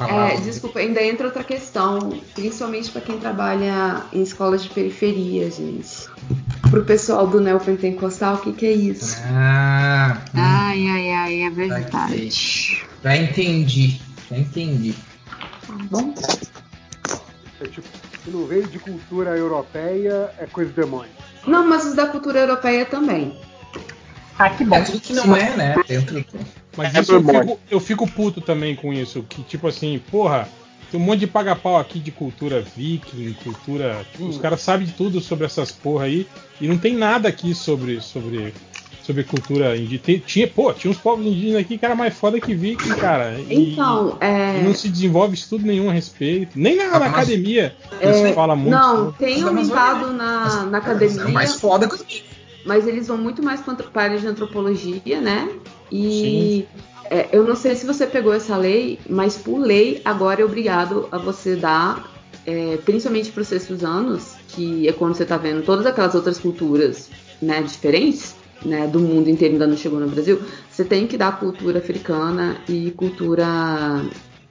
É, 0.09 0.37
desculpa, 0.37 0.79
ainda 0.79 1.03
entra 1.03 1.25
outra 1.27 1.43
questão, 1.43 2.21
principalmente 2.33 2.89
para 2.91 3.01
quem 3.01 3.19
trabalha 3.19 4.03
em 4.13 4.23
escolas 4.23 4.63
de 4.63 4.69
periferia, 4.69 5.51
gente. 5.51 6.07
Pro 6.69 6.85
pessoal 6.85 7.27
do 7.27 7.41
neopentecostal, 7.41 8.35
o 8.35 8.37
que, 8.39 8.53
que 8.53 8.65
é 8.65 8.71
isso? 8.71 9.17
Ah, 9.25 10.21
ai, 10.33 10.87
ai, 10.87 11.11
ai, 11.11 11.41
é 11.41 11.49
verdade. 11.49 12.29
Já 13.03 13.17
entendi, 13.17 13.99
já 14.29 14.37
entendi. 14.37 14.95
Tá 15.67 15.73
bom? 15.91 16.13
É 17.59 17.67
tipo, 17.67 17.87
se 18.23 18.29
não 18.29 18.45
veio 18.45 18.67
de 18.67 18.79
cultura 18.79 19.31
europeia, 19.37 20.29
é 20.39 20.45
coisa 20.45 20.71
do 20.71 20.81
demônio. 20.81 21.11
Não, 21.45 21.67
mas 21.67 21.85
os 21.85 21.93
da 21.93 22.07
cultura 22.07 22.39
europeia 22.39 22.85
também. 22.85 23.33
Ah, 24.37 24.49
que 24.49 24.63
bom. 24.65 24.75
É 24.75 24.81
tudo 24.81 24.99
que 24.99 25.13
não 25.13 25.35
é, 25.35 25.55
né? 25.55 25.75
Dentro. 25.87 26.25
Mas 26.75 26.93
é 26.93 26.99
isso 26.99 27.13
eu 27.13 27.23
fico, 27.23 27.59
eu 27.71 27.79
fico 27.79 28.07
puto 28.07 28.41
também 28.41 28.75
com 28.75 28.91
isso. 28.91 29.23
Que 29.23 29.43
tipo 29.43 29.67
assim, 29.67 30.01
porra, 30.11 30.47
tem 30.91 30.99
um 30.99 31.03
monte 31.03 31.19
de 31.19 31.27
paga-pau 31.27 31.77
aqui 31.77 31.99
de 31.99 32.11
cultura 32.11 32.61
viking, 32.61 33.33
cultura. 33.43 34.05
Tipo, 34.11 34.25
hum. 34.25 34.29
Os 34.29 34.37
caras 34.37 34.61
sabem 34.61 34.85
de 34.85 34.93
tudo 34.93 35.21
sobre 35.21 35.45
essas 35.45 35.71
porra 35.71 36.05
aí. 36.05 36.27
E 36.59 36.67
não 36.67 36.77
tem 36.77 36.95
nada 36.95 37.29
aqui 37.29 37.55
sobre, 37.55 38.01
sobre 38.01 38.53
sobre 39.05 39.23
cultura 39.23 39.77
indígena. 39.77 40.21
Tinha, 40.25 40.47
pô, 40.47 40.73
tinha 40.73 40.89
uns 40.89 40.97
povos 40.97 41.25
indígenas 41.25 41.61
aqui 41.61 41.77
que 41.77 41.85
era 41.85 41.95
mais 41.95 42.17
foda 42.17 42.39
que 42.39 42.55
viking, 42.55 42.95
cara. 42.95 43.39
E, 43.47 43.73
então, 43.73 44.17
é... 44.19 44.59
e 44.59 44.63
não 44.63 44.73
se 44.73 44.89
desenvolve 44.89 45.35
estudo 45.35 45.65
nenhum 45.65 45.89
a 45.89 45.93
respeito. 45.93 46.57
Nem 46.59 46.75
na, 46.75 46.99
na 46.99 47.05
academia 47.05 47.75
é... 48.01 48.13
se 48.13 48.33
fala 48.33 48.55
muito. 48.55 48.71
Não, 48.71 49.11
tem 49.11 49.43
aumentado 49.43 50.11
na, 50.11 50.65
na 50.65 50.77
academia. 50.79 51.21
É 51.21 51.27
mais 51.27 51.55
foda 51.55 51.87
que 51.87 51.95
os 51.95 52.23
Mas 52.65 52.87
eles 52.87 53.07
vão 53.07 53.17
muito 53.17 53.43
mais 53.43 53.61
para 53.61 53.75
a 53.93 54.01
área 54.01 54.19
de 54.19 54.27
antropologia, 54.27 55.21
né? 55.21 55.49
E 55.91 56.65
é, 57.09 57.29
eu 57.31 57.43
não 57.43 57.55
sei 57.55 57.75
se 57.75 57.85
você 57.85 58.07
pegou 58.07 58.33
essa 58.33 58.57
lei, 58.57 58.99
mas 59.07 59.37
por 59.37 59.59
lei 59.59 60.01
agora 60.03 60.41
é 60.41 60.45
obrigado 60.45 61.07
a 61.11 61.17
você 61.19 61.55
dar, 61.55 62.11
é, 62.45 62.77
principalmente 62.77 63.31
para 63.31 63.41
os 63.41 63.47
sextos 63.47 63.83
anos, 63.83 64.33
que 64.47 64.87
é 64.87 64.91
quando 64.91 65.13
você 65.13 65.23
está 65.23 65.37
vendo 65.37 65.63
todas 65.63 65.85
aquelas 65.85 66.15
outras 66.15 66.39
culturas 66.39 67.09
né, 67.39 67.61
diferentes, 67.61 68.35
né, 68.63 68.87
do 68.87 68.99
mundo 68.99 69.29
inteiro 69.29 69.53
ainda 69.53 69.67
não 69.67 69.77
chegou 69.77 69.99
no 69.99 70.07
Brasil, 70.07 70.41
você 70.69 70.83
tem 70.83 71.07
que 71.07 71.17
dar 71.17 71.39
cultura 71.39 71.79
africana 71.79 72.57
e 72.67 72.91
cultura 72.91 73.45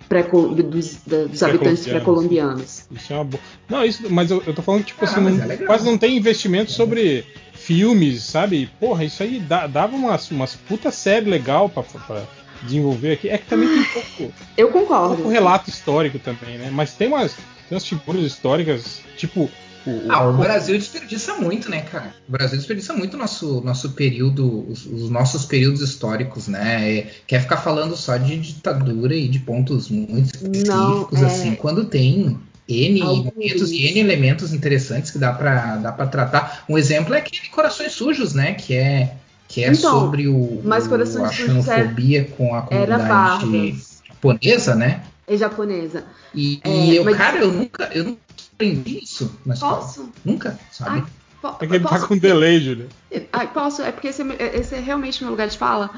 pré 0.08 0.22
dos, 0.22 1.00
dos 1.28 1.42
habitantes 1.42 1.86
pré-colombianos. 1.86 2.86
Isso 2.90 3.12
é 3.12 3.16
uma 3.16 3.24
boa. 3.24 3.42
Não, 3.68 3.84
isso, 3.84 4.10
mas 4.10 4.30
eu, 4.30 4.42
eu 4.46 4.54
tô 4.54 4.62
falando 4.62 4.84
tipo 4.84 5.04
ah, 5.04 5.08
assim, 5.08 5.20
não, 5.20 5.50
é 5.50 5.56
quase 5.58 5.84
não 5.84 5.98
tem 5.98 6.16
investimento 6.16 6.70
sobre 6.70 7.24
filmes, 7.52 8.22
sabe? 8.22 8.70
Porra, 8.78 9.04
isso 9.04 9.22
aí 9.22 9.40
dá, 9.40 9.66
dava 9.66 9.96
umas, 9.96 10.30
umas 10.30 10.54
puta 10.54 10.90
série 10.90 11.28
legal 11.28 11.68
pra, 11.68 11.82
pra 11.82 12.22
desenvolver 12.62 13.12
aqui. 13.12 13.28
É 13.28 13.38
que 13.38 13.46
também 13.46 13.68
tem 13.68 13.80
um 13.80 13.84
pouco. 13.84 14.34
Eu 14.56 14.68
concordo. 14.70 15.14
Um 15.14 15.16
pouco 15.16 15.30
relato 15.30 15.70
histórico 15.70 16.18
também, 16.18 16.58
né? 16.58 16.70
Mas 16.70 16.94
tem 16.94 17.08
umas, 17.08 17.34
tem 17.34 17.72
umas 17.72 17.86
figuras 17.86 18.22
históricas, 18.22 19.00
tipo 19.16 19.50
O, 19.86 20.10
ah, 20.10 20.28
o 20.28 20.32
Brasil 20.32 20.78
desperdiça 20.78 21.34
muito, 21.34 21.70
né, 21.70 21.82
cara? 21.82 22.14
O 22.28 22.32
Brasil 22.32 22.56
desperdiça 22.56 22.94
muito 22.94 23.14
o 23.14 23.18
nosso, 23.18 23.60
nosso 23.60 23.90
período, 23.90 24.66
os, 24.70 24.86
os, 24.86 25.10
nossos 25.10 25.44
períodos 25.44 25.82
históricos, 25.82 26.48
né? 26.48 27.08
quer 27.26 27.40
ficar 27.40 27.58
falando 27.58 27.96
só 27.96 28.16
de 28.16 28.38
ditadura 28.38 29.14
e 29.14 29.28
de 29.28 29.38
pontos 29.38 29.90
muito 29.90 30.34
específicos, 30.34 30.68
Não, 30.68 31.08
é... 31.12 31.24
assim, 31.24 31.54
quando 31.54 31.84
tem 31.84 32.38
N 32.66 33.00
elementos 33.00 33.70
e 33.70 33.86
N 33.86 34.00
elementos 34.00 34.52
interessantes 34.54 35.10
que 35.10 35.18
dá 35.18 35.32
para 35.32 35.76
dá 35.76 35.92
pra 35.92 36.06
tratar. 36.06 36.64
Um 36.68 36.78
exemplo 36.78 37.14
é 37.14 37.18
aquele 37.18 37.48
Corações 37.48 37.92
Sujos, 37.92 38.32
né? 38.32 38.54
Que 38.54 38.74
é, 38.74 39.16
que 39.46 39.62
é 39.62 39.68
então, 39.68 40.00
sobre 40.00 40.28
o, 40.28 40.62
mas 40.64 40.86
o, 40.86 40.94
a 40.94 41.30
xenofobia 41.30 42.24
com 42.36 42.54
a 42.54 42.62
comunidade 42.62 43.76
japonesa, 44.08 44.74
né? 44.74 45.02
É 45.26 45.36
japonesa. 45.36 46.04
E, 46.34 46.60
é, 46.64 46.70
e 46.70 46.96
eu, 46.96 47.04
mas... 47.04 47.16
cara, 47.16 47.38
eu 47.38 47.52
nunca, 47.52 47.90
eu 47.94 48.04
nunca 48.04 48.20
aprendi 48.54 49.00
isso 49.02 49.38
na 49.44 49.54
escola. 49.54 49.76
Posso? 49.76 50.08
Nunca, 50.24 50.58
sabe? 50.70 51.00
Ai, 51.00 51.06
po 51.42 51.56
é 51.60 51.66
que 51.66 51.74
ele 51.74 51.84
tá 51.84 52.06
com 52.06 52.16
delay, 52.16 52.60
Júlia. 52.60 52.88
Ai, 53.32 53.52
posso? 53.52 53.82
É 53.82 53.92
porque 53.92 54.08
esse 54.08 54.22
é, 54.22 54.56
esse 54.56 54.74
é 54.74 54.80
realmente 54.80 55.22
meu 55.22 55.30
lugar 55.30 55.48
de 55.48 55.58
fala. 55.58 55.90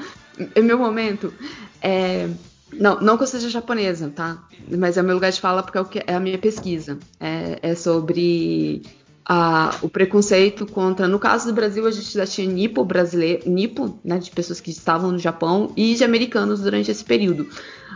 É 0.53 0.61
meu 0.61 0.77
momento. 0.77 1.33
É, 1.81 2.27
não, 2.73 2.99
não 2.99 3.17
que 3.17 3.23
eu 3.23 3.27
seja 3.27 3.49
japonesa, 3.49 4.11
tá? 4.13 4.43
Mas 4.69 4.97
é 4.97 5.01
o 5.01 5.05
meu 5.05 5.15
lugar 5.15 5.31
de 5.31 5.39
fala 5.39 5.63
porque 5.63 5.77
é, 5.77 5.81
o 5.81 5.85
que, 5.85 6.03
é 6.05 6.15
a 6.15 6.19
minha 6.19 6.37
pesquisa. 6.37 6.97
É, 7.19 7.59
é 7.61 7.75
sobre 7.75 8.83
a, 9.27 9.75
o 9.81 9.89
preconceito 9.89 10.65
contra. 10.65 11.07
No 11.07 11.19
caso 11.19 11.47
do 11.47 11.53
Brasil, 11.53 11.85
a 11.85 11.91
gente 11.91 12.13
já 12.13 12.25
tinha 12.25 12.47
nipo 12.47 12.85
brasileiro, 12.85 13.49
nipo, 13.49 13.99
né, 14.03 14.19
de 14.19 14.31
pessoas 14.31 14.61
que 14.61 14.71
estavam 14.71 15.11
no 15.11 15.19
Japão 15.19 15.73
e 15.75 15.95
de 15.95 16.03
americanos 16.03 16.61
durante 16.61 16.89
esse 16.89 17.03
período. 17.03 17.47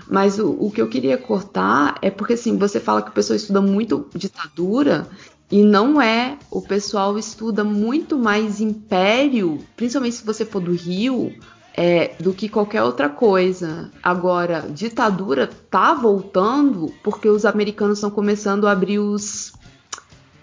Mas 0.10 0.38
o, 0.38 0.52
o 0.60 0.70
que 0.70 0.82
eu 0.82 0.90
queria 0.90 1.18
cortar 1.18 1.98
é 2.02 2.12
porque 2.12 2.34
assim, 2.34 2.58
você 2.58 2.82
fala 2.82 3.02
que 3.02 3.12
o 3.12 3.14
pessoal 3.14 3.38
estuda 3.38 3.62
muito 3.62 4.10
ditadura 4.14 5.08
e 5.50 5.64
não 5.64 6.02
é, 6.02 6.38
o 6.50 6.62
pessoal 6.62 7.18
estuda 7.18 7.64
muito 7.64 8.18
mais 8.18 8.60
império, 8.60 9.60
principalmente 9.78 10.16
se 10.16 10.26
você 10.26 10.44
for 10.44 10.62
do 10.62 10.74
Rio, 10.74 11.34
é, 11.74 12.14
do 12.20 12.34
que 12.34 12.50
qualquer 12.50 12.84
outra 12.84 13.08
coisa. 13.08 13.90
Agora, 14.04 14.66
ditadura 14.70 15.50
tá 15.70 15.94
voltando 15.94 16.94
porque 17.02 17.30
os 17.30 17.46
americanos 17.46 18.00
estão 18.00 18.12
começando 18.12 18.68
a 18.68 18.72
abrir 18.72 19.00
os 19.00 19.54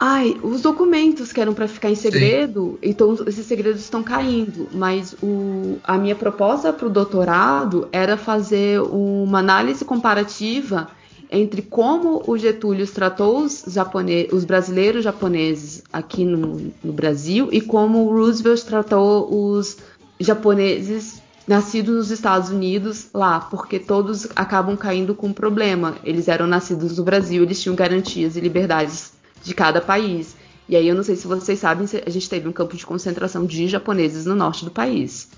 Ai, 0.01 0.37
os 0.45 0.63
documentos 0.63 1.33
que 1.33 1.41
eram 1.41 1.53
para 1.53 1.67
ficar 1.67 1.91
em 1.91 1.97
segredo, 1.97 2.79
Sim. 2.81 2.91
então 2.91 3.17
esses 3.27 3.45
segredos 3.47 3.81
estão 3.81 4.03
caindo. 4.03 4.69
Mas 4.73 5.17
o, 5.21 5.79
a 5.83 5.99
minha 5.99 6.15
proposta 6.15 6.73
para 6.73 6.87
o 6.87 6.91
doutorado 6.91 7.89
era 7.91 8.17
fazer 8.17 8.81
uma 8.81 9.41
análise 9.41 9.85
comparativa 9.85 10.89
entre 11.31 11.63
como 11.63 12.23
o 12.27 12.39
Getúlio 12.39 12.87
tratou 12.87 13.43
os, 13.43 13.65
japonês, 13.67 14.33
os 14.33 14.45
brasileiros 14.45 15.05
japoneses 15.05 15.83
aqui 15.93 16.25
no, 16.25 16.73
no 16.83 16.93
Brasil 16.93 17.49
e 17.53 17.61
como 17.61 18.05
o 18.05 18.13
Roosevelt 18.13 18.63
tratou 18.63 19.29
os 19.31 19.77
japoneses 20.21 21.21
nascidos 21.47 21.97
nos 21.97 22.11
Estados 22.11 22.51
Unidos 22.51 23.09
lá, 23.13 23.41
porque 23.41 23.79
todos 23.79 24.29
acabam 24.37 24.77
caindo 24.77 25.15
com 25.15 25.29
um 25.29 25.33
problema. 25.33 25.97
Eles 26.05 26.29
eram 26.29 26.47
nascidos 26.47 26.99
no 26.99 27.05
Brasil, 27.05 27.43
eles 27.43 27.61
tinham 27.61 27.75
garantias 27.75 28.37
e 28.37 28.41
liberdades 28.41 29.18
de 29.49 29.55
cada 29.55 29.81
país. 29.81 30.37
E 30.69 30.77
aí 30.77 30.87
eu 30.87 30.95
não 30.95 31.03
sei 31.03 31.17
se 31.17 31.27
vocês 31.27 31.59
sabem, 31.59 31.89
a 32.07 32.11
gente 32.11 32.29
teve 32.29 32.47
um 32.47 32.53
campo 32.53 32.77
de 32.77 32.85
concentração 32.85 33.47
de 33.47 33.67
japoneses 33.67 34.27
no 34.27 34.37
norte 34.37 34.65
do 34.65 34.71
país. 34.71 35.29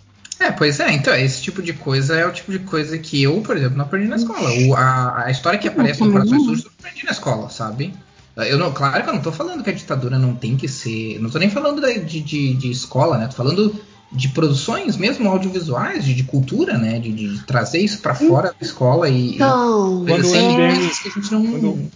É, 0.41 0.51
pois 0.51 0.81
é, 0.81 0.91
então, 0.93 1.15
esse 1.15 1.43
tipo 1.43 1.63
de 1.63 1.75
coisa 1.75 2.17
é 2.17 2.27
o 2.27 2.33
tipo 2.33 2.51
de 2.51 2.61
coisa 2.61 2.99
que 2.99 3.23
eu, 3.23 3.41
por 3.43 3.57
exemplo, 3.57 3.77
não 3.77 3.85
aprendi 3.85 4.09
na 4.09 4.17
escola. 4.17 4.51
O, 4.67 4.75
a, 4.75 5.27
a, 5.27 5.31
história 5.31 5.59
que 5.59 5.69
aparece 5.69 6.03
no 6.03 6.11
Corações 6.11 6.43
Sujos 6.45 6.65
eu 6.65 6.71
aprendi 6.79 7.05
na 7.05 7.13
escola, 7.13 7.51
sabe? 7.51 7.95
Eu 8.37 8.59
não, 8.59 8.73
claro 8.73 9.05
que 9.05 9.11
eu 9.11 9.15
não 9.15 9.21
tô 9.21 9.31
falando 9.31 9.63
que 9.63 9.69
a 9.69 9.73
ditadura 9.73 10.19
não 10.19 10.35
tem 10.35 10.57
que 10.57 10.67
ser. 10.67 11.21
Não 11.21 11.29
tô 11.29 11.39
nem 11.39 11.51
falando 11.51 11.83
de, 11.83 12.21
de, 12.21 12.55
de 12.55 12.71
escola, 12.71 13.19
né? 13.19 13.27
Tô 13.27 13.35
falando 13.35 13.75
de 14.11 14.29
produções 14.29 14.97
mesmo 14.97 15.29
audiovisuais, 15.29 16.05
de, 16.05 16.15
de 16.15 16.25
cultura, 16.25 16.79
né? 16.79 16.99
De, 16.99 17.13
de 17.13 17.43
trazer 17.45 17.81
isso 17.81 18.01
para 18.01 18.15
fora 18.15 18.49
da 18.49 18.67
escola 18.67 19.09
e. 19.09 19.35
Então, 19.35 20.05
quando 20.07 20.21
assim, 20.21 20.61
é... 20.61 20.73
que 21.03 21.09
a 21.09 21.21
gente 21.21 21.33
não. 21.33 21.47
Quando 21.47 21.91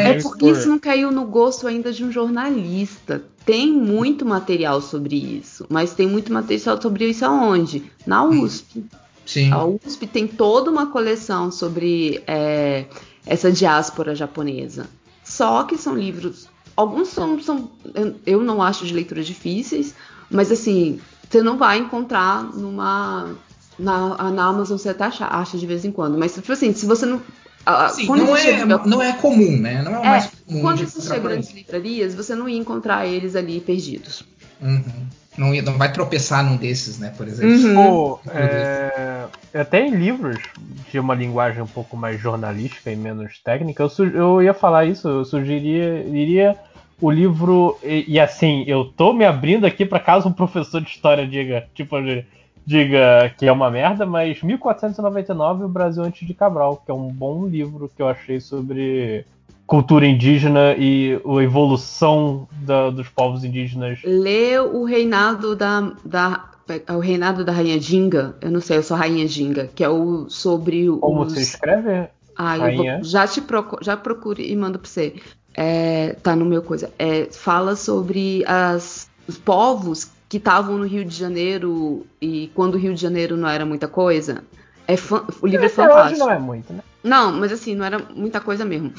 é 0.00 0.20
porque 0.20 0.50
isso 0.50 0.68
não 0.68 0.78
caiu 0.78 1.10
no 1.10 1.26
gosto 1.26 1.66
ainda 1.66 1.92
de 1.92 2.04
um 2.04 2.10
jornalista. 2.10 3.22
Tem 3.44 3.70
muito 3.72 4.24
material 4.24 4.80
sobre 4.80 5.16
isso, 5.16 5.66
mas 5.68 5.94
tem 5.94 6.06
muito 6.06 6.32
material 6.32 6.80
sobre 6.80 7.08
isso 7.08 7.24
aonde? 7.24 7.90
Na 8.06 8.24
USP. 8.24 8.84
Sim. 9.26 9.52
A 9.52 9.64
USP 9.64 10.06
tem 10.06 10.26
toda 10.26 10.70
uma 10.70 10.86
coleção 10.86 11.50
sobre 11.50 12.22
é, 12.26 12.86
essa 13.26 13.52
diáspora 13.52 14.14
japonesa. 14.14 14.86
Só 15.22 15.64
que 15.64 15.76
são 15.76 15.94
livros. 15.94 16.48
Alguns 16.74 17.08
são, 17.08 17.38
são. 17.40 17.70
Eu 18.24 18.42
não 18.42 18.62
acho 18.62 18.86
de 18.86 18.94
leituras 18.94 19.26
difíceis, 19.26 19.94
mas 20.30 20.50
assim, 20.50 20.98
você 21.28 21.42
não 21.42 21.58
vai 21.58 21.78
encontrar 21.78 22.42
numa. 22.42 23.34
Na, 23.78 24.30
na 24.30 24.44
Amazon 24.44 24.76
você 24.76 24.88
até 24.88 25.04
acha, 25.04 25.26
acha 25.26 25.58
de 25.58 25.66
vez 25.66 25.84
em 25.84 25.92
quando. 25.92 26.18
Mas, 26.18 26.34
tipo 26.34 26.50
assim, 26.50 26.72
se 26.72 26.86
você 26.86 27.04
não. 27.04 27.20
Sim, 27.90 28.06
não, 28.06 28.36
é, 28.36 28.40
chega, 28.40 28.66
não 28.66 29.02
é 29.02 29.12
comum, 29.12 29.58
né? 29.58 29.82
Não 29.82 29.94
é 29.94 29.98
o 29.98 30.02
é, 30.02 30.08
mais 30.08 30.30
comum. 30.46 30.60
Quando 30.62 30.86
você 30.86 31.00
chega 31.02 31.20
grandes 31.20 31.50
livrarias, 31.50 32.14
você 32.14 32.34
não 32.34 32.48
ia 32.48 32.58
encontrar 32.58 33.06
eles 33.06 33.36
ali 33.36 33.60
perdidos. 33.60 34.22
Uhum. 34.60 35.06
Não, 35.36 35.54
ia, 35.54 35.62
não 35.62 35.78
vai 35.78 35.92
tropeçar 35.92 36.44
num 36.44 36.56
desses, 36.56 36.98
né? 36.98 37.12
Por 37.16 37.28
exemplo. 37.28 37.54
Uhum. 37.54 37.74
Pô, 37.74 38.20
é, 38.30 39.26
até 39.54 39.86
em 39.86 39.90
livros 39.90 40.38
de 40.90 40.98
uma 40.98 41.14
linguagem 41.14 41.62
um 41.62 41.66
pouco 41.66 41.96
mais 41.96 42.20
jornalística 42.20 42.90
e 42.90 42.96
menos 42.96 43.38
técnica, 43.38 43.82
eu, 43.82 44.06
eu 44.08 44.42
ia 44.42 44.54
falar 44.54 44.86
isso, 44.86 45.08
eu 45.08 45.24
sugeriria 45.24 46.04
o 47.00 47.10
livro. 47.10 47.78
E, 47.82 48.04
e, 48.08 48.20
assim, 48.20 48.64
eu 48.66 48.84
tô 48.84 49.12
me 49.12 49.24
abrindo 49.24 49.64
aqui 49.64 49.84
para 49.84 50.00
caso 50.00 50.28
um 50.28 50.32
professor 50.32 50.80
de 50.80 50.90
história 50.90 51.26
diga, 51.26 51.66
tipo, 51.74 51.96
diga 52.68 53.32
que 53.38 53.46
é 53.46 53.52
uma 53.52 53.70
merda, 53.70 54.04
mas 54.04 54.42
1499 54.42 55.64
O 55.64 55.68
Brasil 55.68 56.02
Antes 56.02 56.28
de 56.28 56.34
Cabral, 56.34 56.82
que 56.84 56.90
é 56.90 56.94
um 56.94 57.08
bom 57.08 57.46
livro 57.46 57.90
que 57.96 58.02
eu 58.02 58.08
achei 58.08 58.40
sobre 58.40 59.24
cultura 59.66 60.06
indígena 60.06 60.74
e 60.76 61.18
a 61.24 61.42
evolução 61.42 62.46
da, 62.52 62.90
dos 62.90 63.08
povos 63.08 63.42
indígenas. 63.42 64.00
Lê 64.04 64.58
o 64.58 64.84
reinado 64.84 65.56
da, 65.56 65.92
da 66.04 66.44
o 66.90 66.98
reinado 66.98 67.46
da 67.46 67.52
rainha 67.52 67.80
Dinga, 67.80 68.36
eu 68.42 68.50
não 68.50 68.60
sei, 68.60 68.76
eu 68.76 68.82
sou 68.82 68.94
rainha 68.94 69.26
Dinga, 69.26 69.70
que 69.74 69.82
é 69.82 69.88
o 69.88 70.28
sobre 70.28 70.86
Como 71.00 71.22
os... 71.22 71.32
você 71.32 71.40
escreve? 71.40 72.10
Ah, 72.36 72.58
eu 72.58 72.76
vou, 72.76 73.02
já 73.02 73.26
te 73.26 73.40
procu... 73.40 73.78
já 73.80 73.96
procure 73.96 74.46
e 74.46 74.54
mando 74.54 74.78
para 74.78 74.88
você 74.88 75.14
é, 75.54 76.12
tá 76.22 76.36
no 76.36 76.44
meu 76.44 76.62
coisa. 76.62 76.90
É, 76.98 77.24
fala 77.32 77.74
sobre 77.74 78.44
as, 78.46 79.08
os 79.26 79.38
povos 79.38 80.10
que 80.28 80.36
estavam 80.36 80.76
no 80.76 80.86
Rio 80.86 81.04
de 81.04 81.14
Janeiro 81.14 82.06
e 82.20 82.50
quando 82.54 82.74
o 82.74 82.78
Rio 82.78 82.94
de 82.94 83.00
Janeiro 83.00 83.36
não 83.36 83.48
era 83.48 83.64
muita 83.64 83.88
coisa. 83.88 84.44
É 84.86 84.94
o 85.40 85.46
livro 85.46 85.66
é 85.66 85.68
fantástico. 85.68 86.12
Hoje 86.12 86.18
não 86.18 86.30
é 86.30 86.38
muito, 86.38 86.72
né? 86.72 86.80
Não, 87.02 87.32
mas 87.32 87.52
assim, 87.52 87.74
não 87.74 87.84
era 87.84 87.98
muita 88.14 88.40
coisa 88.40 88.64
mesmo. 88.64 88.92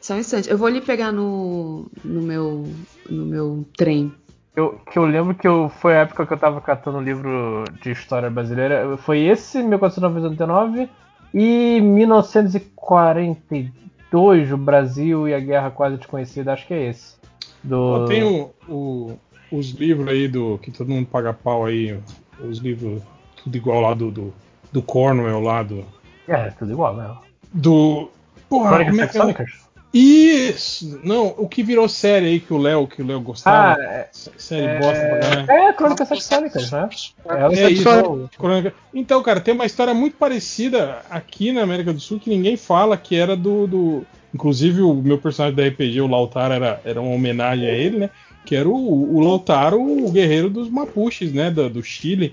Só 0.00 0.14
um 0.14 0.18
instante. 0.18 0.50
Eu 0.50 0.58
vou 0.58 0.66
ali 0.66 0.80
pegar 0.80 1.12
no, 1.12 1.86
no 2.04 2.22
meu 2.22 2.68
no 3.08 3.26
meu 3.26 3.64
trem. 3.76 4.12
Eu, 4.54 4.80
que 4.90 4.98
eu 4.98 5.04
lembro 5.04 5.34
que 5.34 5.46
eu, 5.46 5.68
foi 5.68 5.96
a 5.96 6.00
época 6.00 6.26
que 6.26 6.32
eu 6.32 6.38
tava 6.38 6.60
catando 6.60 6.98
um 6.98 7.02
livro 7.02 7.62
de 7.80 7.92
história 7.92 8.28
brasileira. 8.28 8.96
Foi 8.98 9.20
esse, 9.20 9.62
1499 9.62 10.88
e 11.32 11.80
1942 11.80 13.78
2, 14.10 14.52
o 14.52 14.56
Brasil 14.56 15.28
e 15.28 15.34
a 15.34 15.40
Guerra 15.40 15.70
Quase 15.70 15.96
Desconhecida, 15.96 16.52
acho 16.52 16.66
que 16.66 16.74
é 16.74 16.88
esse. 16.88 17.16
Do... 17.62 18.06
Tem 18.06 18.22
o, 18.22 18.50
o, 18.68 19.18
os 19.50 19.70
livros 19.70 20.08
aí 20.08 20.28
do. 20.28 20.58
que 20.58 20.70
todo 20.70 20.90
mundo 20.90 21.06
paga 21.06 21.32
pau 21.32 21.66
aí, 21.66 21.98
os 22.40 22.58
livros, 22.58 23.02
tudo 23.42 23.56
igual 23.56 23.80
lá 23.80 23.94
do, 23.94 24.10
do, 24.10 24.34
do 24.72 24.82
Cornwell 24.82 25.40
lá 25.40 25.62
do. 25.62 25.84
É, 26.26 26.50
tudo 26.50 26.72
igual, 26.72 26.96
né? 26.96 27.16
Do. 27.52 28.10
Porra, 28.48 28.84
Crônicas 28.84 29.12
como 29.12 29.30
é 29.30 29.36
é? 29.42 29.68
Isso! 29.92 31.00
Não, 31.02 31.34
o 31.38 31.48
que 31.48 31.62
virou 31.62 31.88
série 31.88 32.26
aí 32.26 32.40
que 32.40 32.52
o 32.52 32.58
Léo, 32.58 32.86
que 32.86 33.00
o 33.00 33.06
Léo 33.06 33.20
gostava. 33.20 33.80
Ah, 33.80 33.82
é, 33.82 34.08
série 34.12 34.66
é, 34.66 34.78
bosta 34.78 35.06
pra 35.06 35.18
ganhar. 35.18 35.50
É, 35.50 35.72
Crônicas 35.72 36.08
Saxônicas, 36.08 36.70
né? 36.70 36.88
É, 37.26 37.60
é 37.60 37.70
isso. 37.70 38.28
Crônica. 38.36 38.74
Então, 38.92 39.22
cara, 39.22 39.40
tem 39.40 39.54
uma 39.54 39.64
história 39.64 39.94
muito 39.94 40.16
parecida 40.16 40.98
aqui 41.08 41.52
na 41.52 41.62
América 41.62 41.92
do 41.92 42.00
Sul 42.00 42.20
que 42.20 42.28
ninguém 42.28 42.56
fala, 42.56 42.96
que 42.98 43.16
era 43.16 43.34
do. 43.34 43.66
do... 43.66 44.06
Inclusive, 44.34 44.82
o 44.82 44.92
meu 44.92 45.16
personagem 45.16 45.56
da 45.56 45.66
RPG, 45.66 46.02
o 46.02 46.06
Lautaro, 46.06 46.52
era, 46.52 46.80
era 46.84 47.00
uma 47.00 47.14
homenagem 47.14 47.66
a 47.66 47.72
ele, 47.72 47.98
né? 47.98 48.10
Que 48.48 48.56
era 48.56 48.66
o, 48.66 49.14
o 49.14 49.20
Lautaro, 49.20 49.78
o 49.78 50.10
guerreiro 50.10 50.48
dos 50.48 50.70
Mapuches, 50.70 51.34
né? 51.34 51.50
Do, 51.50 51.68
do 51.68 51.82
Chile. 51.82 52.32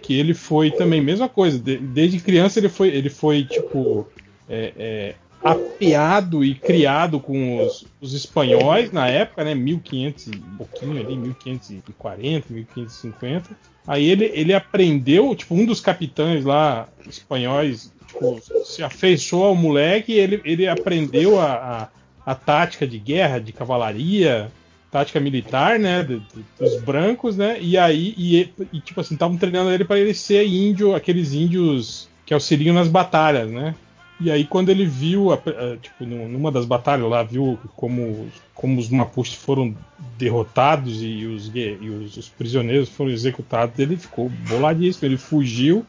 Que 0.00 0.18
ele 0.18 0.32
foi 0.32 0.70
também, 0.70 1.02
mesma 1.02 1.28
coisa. 1.28 1.58
De, 1.58 1.76
desde 1.76 2.18
criança 2.18 2.58
ele 2.58 2.70
foi, 2.70 2.88
ele 2.88 3.10
foi 3.10 3.44
tipo. 3.44 4.08
É, 4.48 4.72
é, 4.78 5.14
apeado 5.44 6.42
e 6.42 6.54
criado 6.54 7.20
com 7.20 7.62
os, 7.62 7.84
os, 8.00 8.14
espanhóis 8.14 8.90
na 8.90 9.06
época, 9.06 9.44
né? 9.44 9.54
1500 9.54 10.28
e 10.28 10.30
pouquinho 10.56 10.98
ali, 10.98 11.14
1540, 11.14 12.46
1550. 12.54 13.50
Aí 13.86 14.08
ele, 14.08 14.30
ele 14.32 14.54
aprendeu, 14.54 15.34
tipo, 15.34 15.54
um 15.54 15.66
dos 15.66 15.78
capitães 15.78 16.42
lá 16.42 16.88
espanhóis 17.06 17.92
tipo, 18.06 18.40
se 18.64 18.82
afeiçoou 18.82 19.44
ao 19.44 19.54
moleque 19.54 20.12
e 20.12 20.18
ele, 20.18 20.40
ele 20.42 20.66
aprendeu 20.66 21.38
a, 21.38 21.90
a, 22.24 22.32
a 22.32 22.34
tática 22.34 22.86
de 22.86 22.98
guerra, 22.98 23.38
de 23.38 23.52
cavalaria. 23.52 24.50
Tática 24.90 25.20
militar, 25.20 25.78
né, 25.78 26.02
dos 26.02 26.80
brancos, 26.82 27.36
né, 27.36 27.58
e 27.60 27.78
aí, 27.78 28.14
e, 28.16 28.50
e 28.72 28.80
tipo 28.80 29.00
assim, 29.00 29.14
estavam 29.14 29.36
treinando 29.36 29.70
ele 29.70 29.84
para 29.84 30.00
ele 30.00 30.12
ser 30.12 30.44
índio, 30.46 30.94
aqueles 30.94 31.32
índios 31.32 32.08
que 32.26 32.34
auxiliam 32.34 32.74
nas 32.74 32.88
batalhas, 32.88 33.50
né, 33.50 33.74
e 34.20 34.30
aí 34.30 34.44
quando 34.44 34.68
ele 34.68 34.84
viu, 34.84 35.32
a, 35.32 35.36
a, 35.36 35.76
tipo, 35.76 36.04
numa 36.04 36.50
das 36.50 36.66
batalhas 36.66 37.08
lá, 37.08 37.22
viu 37.22 37.58
como, 37.76 38.28
como 38.54 38.78
os 38.78 38.90
Mapuches 38.90 39.34
foram 39.34 39.74
derrotados 40.18 41.00
e 41.02 41.24
os, 41.24 41.50
e 41.54 41.88
os, 41.88 42.16
os 42.16 42.28
prisioneiros 42.28 42.88
foram 42.88 43.10
executados, 43.10 43.78
ele 43.78 43.96
ficou 43.96 44.28
boladíssimo, 44.48 45.08
ele 45.08 45.16
fugiu, 45.16 45.86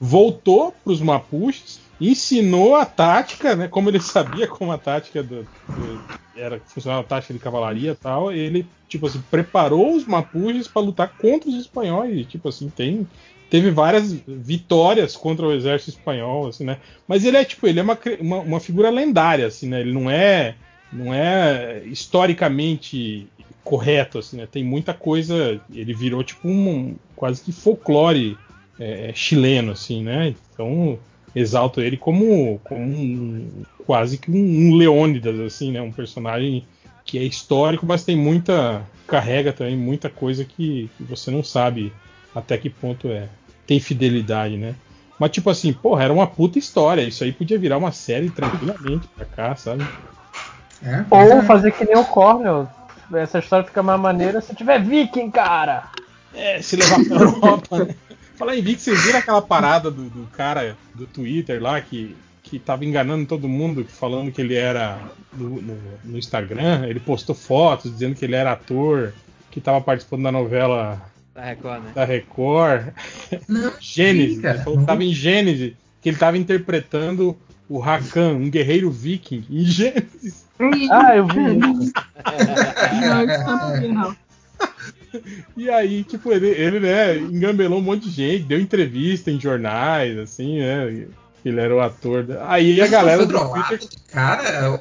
voltou 0.00 0.72
para 0.72 0.92
os 0.92 1.00
Mapuches, 1.00 1.80
ensinou 2.10 2.74
a 2.76 2.84
tática, 2.84 3.54
né? 3.54 3.68
Como 3.68 3.88
ele 3.88 4.00
sabia 4.00 4.46
como 4.46 4.72
a 4.72 4.78
tática 4.78 5.22
do, 5.22 5.42
do, 5.42 6.04
era 6.36 6.60
funcionava 6.66 7.02
a 7.02 7.04
tática 7.04 7.32
de 7.32 7.40
cavalaria 7.40 7.92
e 7.92 7.94
tal, 7.94 8.32
ele 8.32 8.66
tipo 8.88 9.06
assim 9.06 9.22
preparou 9.30 9.94
os 9.94 10.04
Mapuches 10.04 10.68
para 10.68 10.82
lutar 10.82 11.08
contra 11.16 11.48
os 11.48 11.56
espanhóis, 11.56 12.26
tipo 12.26 12.48
assim 12.48 12.68
tem 12.68 13.06
teve 13.50 13.70
várias 13.70 14.12
vitórias 14.26 15.14
contra 15.16 15.46
o 15.46 15.52
exército 15.52 15.90
espanhol, 15.98 16.48
assim, 16.48 16.64
né? 16.64 16.78
Mas 17.06 17.24
ele 17.24 17.36
é 17.36 17.44
tipo 17.44 17.66
ele 17.66 17.78
é 17.78 17.82
uma, 17.82 17.98
uma, 18.20 18.38
uma 18.38 18.60
figura 18.60 18.90
lendária, 18.90 19.46
assim, 19.46 19.68
né? 19.68 19.80
Ele 19.80 19.92
não 19.92 20.10
é 20.10 20.56
não 20.92 21.12
é 21.12 21.82
historicamente 21.86 23.26
correto, 23.62 24.18
assim, 24.18 24.36
né? 24.36 24.48
Tem 24.50 24.62
muita 24.62 24.92
coisa, 24.92 25.60
ele 25.72 25.94
virou 25.94 26.22
tipo 26.22 26.48
um 26.48 26.96
quase 27.16 27.42
que 27.42 27.52
folclore 27.52 28.36
é, 28.78 29.12
chileno, 29.14 29.72
assim, 29.72 30.02
né? 30.02 30.34
Então 30.52 30.98
exalto 31.34 31.80
ele 31.80 31.96
como, 31.96 32.60
como 32.64 32.80
um, 32.80 33.64
quase 33.86 34.18
que 34.18 34.30
um, 34.30 34.34
um 34.34 34.74
Leônidas, 34.74 35.38
assim, 35.40 35.72
né? 35.72 35.80
Um 35.80 35.92
personagem 35.92 36.64
que 37.04 37.18
é 37.18 37.22
histórico, 37.22 37.84
mas 37.86 38.04
tem 38.04 38.16
muita. 38.16 38.82
carrega 39.06 39.52
também 39.52 39.76
muita 39.76 40.08
coisa 40.08 40.44
que, 40.44 40.90
que, 40.96 41.02
você 41.04 41.30
não 41.30 41.42
sabe 41.42 41.92
até 42.34 42.56
que 42.56 42.70
ponto 42.70 43.08
é. 43.08 43.28
Tem 43.66 43.80
fidelidade, 43.80 44.56
né? 44.56 44.74
Mas 45.18 45.30
tipo 45.30 45.48
assim, 45.48 45.72
porra, 45.72 46.04
era 46.04 46.12
uma 46.12 46.26
puta 46.26 46.58
história. 46.58 47.02
Isso 47.02 47.24
aí 47.24 47.32
podia 47.32 47.58
virar 47.58 47.78
uma 47.78 47.92
série 47.92 48.30
tranquilamente 48.30 49.06
pra 49.08 49.24
cá, 49.24 49.56
sabe? 49.56 49.86
É, 50.82 51.04
Ou 51.08 51.38
é. 51.38 51.42
fazer 51.42 51.72
que 51.72 51.84
nem 51.84 51.96
o 51.96 52.04
Cornel. 52.04 52.68
Essa 53.12 53.38
história 53.38 53.64
fica 53.64 53.82
mais 53.82 54.00
maneira 54.00 54.40
se 54.40 54.54
tiver 54.54 54.82
viking, 54.82 55.30
cara! 55.30 55.84
É, 56.34 56.60
se 56.60 56.74
levar 56.74 57.04
pra 57.04 57.16
Europa, 57.16 57.84
né? 57.84 57.94
Falar 58.36 58.56
em 58.56 58.62
Vic, 58.62 58.80
vocês 58.80 59.02
viram 59.04 59.18
aquela 59.18 59.42
parada 59.42 59.90
do, 59.90 60.10
do, 60.10 60.26
cara 60.28 60.76
do 60.94 61.06
Twitter 61.06 61.62
lá 61.62 61.80
que, 61.80 62.16
que 62.42 62.58
tava 62.58 62.84
enganando 62.84 63.26
todo 63.26 63.48
mundo, 63.48 63.84
falando 63.84 64.32
que 64.32 64.40
ele 64.40 64.54
era 64.54 64.98
no, 65.32 65.62
no, 65.62 65.78
no 66.04 66.18
Instagram. 66.18 66.86
Ele 66.86 67.00
postou 67.00 67.34
fotos 67.34 67.92
dizendo 67.92 68.16
que 68.16 68.24
ele 68.24 68.34
era 68.34 68.52
ator, 68.52 69.12
que 69.50 69.60
tava 69.60 69.80
participando 69.80 70.24
da 70.24 70.32
novela 70.32 71.00
da 71.34 71.42
Record, 71.42 71.82
né? 71.82 71.92
Da 71.94 72.04
Record. 72.04 72.92
Gênesis. 73.80 74.42
Ele 74.42 74.58
falou 74.58 74.78
que 74.78 74.86
tava 74.86 75.04
em 75.04 75.12
Gênesis, 75.12 75.72
que 76.00 76.08
ele 76.08 76.16
tava 76.16 76.38
interpretando 76.38 77.36
o 77.68 77.78
Rakan, 77.78 78.34
um 78.34 78.48
guerreiro 78.48 78.90
viking, 78.90 79.44
em 79.50 79.64
Gênesis. 79.64 80.44
Ah, 80.90 81.16
eu 81.16 81.26
vi 81.26 81.34
não, 83.00 83.24
isso 83.24 83.44
não 83.44 83.92
não. 83.92 84.16
E 85.56 85.70
aí, 85.70 86.04
tipo, 86.04 86.32
ele, 86.32 86.48
ele, 86.48 86.80
né, 86.80 87.16
engambelou 87.16 87.78
um 87.78 87.82
monte 87.82 88.08
de 88.08 88.10
gente, 88.10 88.44
deu 88.44 88.60
entrevista 88.60 89.30
em 89.30 89.40
jornais, 89.40 90.18
assim, 90.18 90.58
né? 90.58 91.06
Ele 91.44 91.60
era 91.60 91.74
o 91.74 91.80
ator. 91.80 92.26
Aí 92.46 92.80
a 92.80 92.86
galera 92.86 93.26
do 93.26 93.38
Twitter. 93.38 93.80
Cara, 94.10 94.80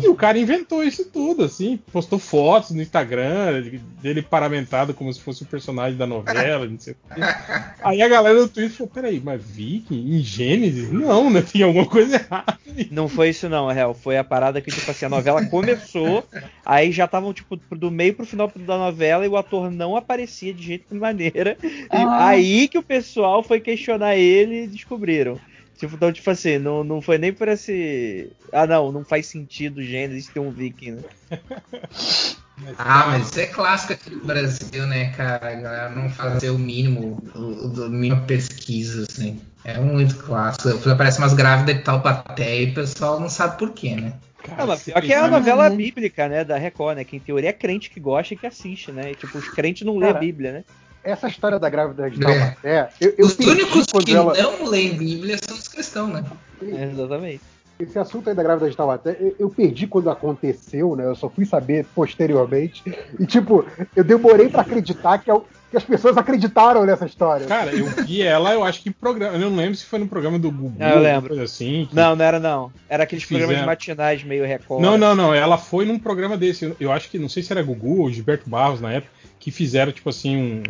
e 0.00 0.06
o 0.06 0.14
cara 0.14 0.38
inventou 0.38 0.84
isso 0.84 1.06
tudo, 1.06 1.44
assim. 1.44 1.78
Postou 1.90 2.18
fotos 2.18 2.70
no 2.70 2.80
Instagram 2.82 3.62
dele 4.00 4.22
paramentado 4.22 4.94
como 4.94 5.12
se 5.12 5.20
fosse 5.20 5.42
o 5.42 5.46
um 5.46 5.48
personagem 5.48 5.96
da 5.96 6.06
novela, 6.06 6.66
não 6.66 6.78
sei 6.78 6.92
o 6.92 6.96
quê. 7.14 7.20
Aí 7.82 8.02
a 8.02 8.08
galera 8.08 8.38
do 8.38 8.48
Twitter 8.48 8.76
falou: 8.76 8.92
peraí, 8.92 9.20
mas 9.22 9.42
Viking? 9.42 10.16
Em 10.16 10.22
Gênesis? 10.22 10.92
Não, 10.92 11.28
né? 11.28 11.42
Tem 11.42 11.62
alguma 11.62 11.86
coisa 11.86 12.16
errada. 12.16 12.58
Não 12.90 13.08
foi 13.08 13.30
isso, 13.30 13.48
não, 13.48 13.68
real. 13.68 13.94
Foi 13.94 14.16
a 14.16 14.24
parada 14.24 14.60
que, 14.60 14.70
tipo 14.70 14.90
assim, 14.90 15.06
a 15.06 15.08
novela 15.08 15.44
começou, 15.46 16.24
aí 16.64 16.92
já 16.92 17.06
estavam, 17.06 17.32
tipo, 17.32 17.56
do 17.56 17.90
meio 17.90 18.14
pro 18.14 18.26
final 18.26 18.52
da 18.54 18.78
novela 18.78 19.24
e 19.24 19.28
o 19.28 19.36
ator 19.36 19.70
não 19.70 19.96
aparecia 19.96 20.52
de 20.54 20.62
jeito 20.62 20.92
de 20.92 21.00
maneira. 21.00 21.56
Ah. 21.90 22.28
aí 22.28 22.68
que 22.68 22.78
o 22.78 22.82
pessoal 22.82 23.42
foi 23.42 23.60
questionar 23.60 24.16
ele 24.16 24.64
e 24.64 24.66
descobriram. 24.66 25.40
Tipo, 25.76 25.94
então, 25.94 26.10
tipo 26.10 26.30
assim, 26.30 26.58
não, 26.58 26.82
não 26.82 27.02
foi 27.02 27.18
nem 27.18 27.32
por 27.32 27.48
esse. 27.48 28.30
Ah, 28.50 28.66
não, 28.66 28.90
não 28.90 29.04
faz 29.04 29.26
sentido 29.26 29.78
o 29.78 29.82
Gênesis 29.82 30.28
ter 30.28 30.40
um 30.40 30.50
Viking, 30.50 30.92
né? 30.92 31.02
ah, 32.78 33.08
mas 33.08 33.28
isso 33.28 33.40
é 33.40 33.46
clássico 33.46 33.92
aqui 33.92 34.10
no 34.10 34.24
Brasil, 34.24 34.86
né, 34.86 35.12
cara? 35.12 35.50
A 35.50 35.54
galera 35.54 35.90
não 35.90 36.08
fazer 36.08 36.48
o 36.48 36.58
mínimo, 36.58 37.22
o, 37.34 37.66
o 37.66 37.90
mínimo 37.90 38.22
pesquisa, 38.22 39.06
assim. 39.08 39.38
É 39.64 39.78
muito 39.78 40.16
clássico. 40.16 40.88
Aparece 40.88 41.18
umas 41.18 41.34
grávidas 41.34 41.76
de 41.76 41.82
tal 41.82 42.00
plateia 42.00 42.62
e 42.62 42.70
o 42.70 42.74
pessoal 42.74 43.20
não 43.20 43.28
sabe 43.28 43.58
por 43.58 43.72
quê, 43.72 43.96
né? 43.96 44.14
Cara, 44.42 44.60
não, 44.60 44.66
mas 44.68 44.82
pior 44.82 45.02
que 45.02 45.12
é 45.12 45.18
a 45.18 45.28
novela 45.28 45.68
bíblica, 45.68 46.28
né, 46.28 46.44
da 46.44 46.56
Record, 46.56 46.96
né? 46.96 47.04
Que 47.04 47.16
em 47.16 47.20
teoria 47.20 47.50
é 47.50 47.52
crente 47.52 47.90
que 47.90 48.00
gosta 48.00 48.32
e 48.32 48.36
que 48.36 48.46
assiste, 48.46 48.92
né? 48.92 49.10
E, 49.10 49.14
tipo, 49.14 49.36
os 49.36 49.48
crentes 49.48 49.84
não 49.84 49.98
lêem 49.98 50.12
a 50.12 50.14
Bíblia, 50.14 50.52
né? 50.52 50.64
Essa 51.06 51.28
história 51.28 51.58
da 51.58 51.68
grávida 51.70 52.10
de 52.10 52.18
Taubaté. 52.18 52.56
É. 52.64 52.88
Eu, 53.00 53.14
eu 53.18 53.26
os 53.26 53.38
únicos 53.38 53.86
que 53.86 54.14
ela... 54.14 54.34
não 54.34 54.66
leem 54.66 54.96
Bíblia 54.96 55.38
são 55.42 55.56
os 55.56 55.68
cristãos, 55.68 56.12
né? 56.12 56.24
É, 56.62 56.90
exatamente. 56.90 57.40
Esse 57.78 57.98
assunto 57.98 58.30
aí 58.30 58.34
da 58.34 58.42
grávida 58.42 58.70
de 58.70 58.76
Taubaté, 58.76 59.16
eu, 59.20 59.36
eu 59.38 59.50
perdi 59.50 59.86
quando 59.86 60.08
aconteceu, 60.08 60.96
né? 60.96 61.04
Eu 61.04 61.14
só 61.14 61.28
fui 61.28 61.44
saber 61.44 61.84
posteriormente. 61.94 62.82
E, 63.20 63.26
tipo, 63.26 63.66
eu 63.94 64.02
demorei 64.02 64.48
para 64.48 64.62
acreditar 64.62 65.18
que, 65.18 65.30
eu, 65.30 65.46
que, 65.70 65.76
as 65.76 65.84
pessoas 65.84 66.16
acreditaram 66.16 66.86
nessa 66.86 67.04
história. 67.04 67.46
Cara, 67.46 67.74
eu 67.74 67.84
vi 68.06 68.22
ela, 68.22 68.54
eu 68.54 68.64
acho 68.64 68.82
que 68.82 68.88
em 68.88 68.92
programa. 68.92 69.36
Eu 69.36 69.50
não 69.50 69.56
lembro 69.58 69.74
se 69.74 69.84
foi 69.84 69.98
no 69.98 70.08
programa 70.08 70.38
do 70.38 70.50
Google. 70.50 70.72
Não, 70.78 70.88
eu 70.88 71.00
lembro. 71.00 71.42
Assim, 71.42 71.86
não, 71.92 72.16
não 72.16 72.24
era 72.24 72.40
não. 72.40 72.72
Era 72.88 73.04
aqueles 73.04 73.26
programas 73.26 73.58
de 73.58 73.66
matinais 73.66 74.24
meio 74.24 74.46
recorde. 74.46 74.82
Não, 74.82 74.96
não, 74.96 75.14
não. 75.14 75.34
Ela 75.34 75.58
foi 75.58 75.84
num 75.84 75.98
programa 75.98 76.34
desse. 76.34 76.64
Eu, 76.64 76.76
eu 76.80 76.90
acho 76.90 77.10
que, 77.10 77.18
não 77.18 77.28
sei 77.28 77.42
se 77.42 77.52
era 77.52 77.62
Gugu 77.62 78.00
ou 78.00 78.10
Gilberto 78.10 78.48
Barros 78.48 78.80
na 78.80 78.90
época, 78.90 79.12
que 79.38 79.50
fizeram, 79.50 79.92
tipo 79.92 80.08
assim, 80.08 80.36
um 80.36 80.62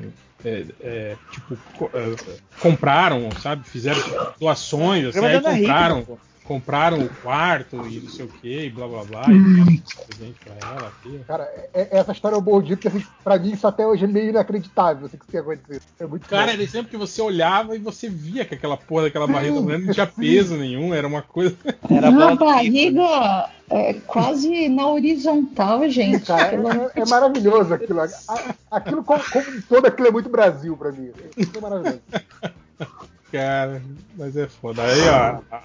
é, 0.44 0.64
é, 0.80 1.16
tipo, 1.30 1.56
co 1.76 1.90
é, 1.94 2.14
compraram, 2.60 3.28
sabe? 3.42 3.68
Fizeram 3.68 4.00
doações, 4.38 5.06
assim, 5.06 5.24
aí 5.24 5.40
compraram. 5.40 5.98
Rico, 6.00 6.20
compraram 6.46 7.00
o 7.00 7.08
quarto 7.08 7.76
e 7.88 8.00
não 8.00 8.10
sei 8.10 8.24
o 8.24 8.28
que, 8.28 8.66
e 8.66 8.70
blá 8.70 8.86
blá 8.86 9.04
blá, 9.04 9.24
e 9.28 9.82
presente 10.06 10.38
pra 10.44 10.54
ela. 10.68 10.88
Aqui. 10.88 11.20
Cara, 11.26 11.42
é, 11.74 11.98
essa 11.98 12.12
história 12.12 12.36
é 12.36 12.38
um 12.38 12.42
bom 12.42 12.62
dia, 12.62 12.76
porque 12.76 12.88
assim, 12.88 13.04
pra 13.22 13.38
mim 13.38 13.52
isso 13.52 13.66
até 13.66 13.86
hoje 13.86 14.04
é 14.04 14.08
meio 14.08 14.30
inacreditável, 14.30 15.06
assim, 15.06 15.18
que 15.18 15.24
isso 15.28 15.38
acontecido. 15.38 15.82
É 15.98 16.06
muito 16.06 16.28
Cara, 16.28 16.52
era 16.52 16.66
sempre 16.66 16.90
que 16.90 16.96
você 16.96 17.20
olhava 17.20 17.74
e 17.76 17.78
você 17.78 18.08
via 18.08 18.44
que 18.44 18.54
aquela 18.54 18.76
porra 18.76 19.04
daquela 19.04 19.26
barriga 19.26 19.60
não 19.60 19.92
tinha 19.92 20.06
peso 20.06 20.56
nenhum, 20.56 20.94
era 20.94 21.06
uma 21.06 21.22
coisa. 21.22 21.56
Era 21.88 22.10
uma 22.10 22.34
barriga 22.34 23.48
é, 23.70 23.94
quase 24.06 24.68
na 24.68 24.88
horizontal, 24.88 25.88
gente. 25.88 26.26
Cara, 26.26 26.54
é, 26.94 27.00
é, 27.00 27.04
maravilhoso 27.06 27.74
aquilo. 27.74 28.00
Aquilo, 28.70 29.02
como, 29.02 29.22
como 29.30 29.62
todo, 29.62 29.86
aquilo 29.86 30.08
é 30.08 30.10
muito 30.10 30.28
Brasil 30.28 30.76
pra 30.76 30.92
mim. 30.92 31.10
Isso 31.36 31.52
é 31.56 31.60
maravilhoso. 31.60 32.00
Cara, 33.32 33.82
mas 34.16 34.36
é 34.36 34.46
foda. 34.46 34.82
Aí, 34.82 35.00
ó, 35.08 35.58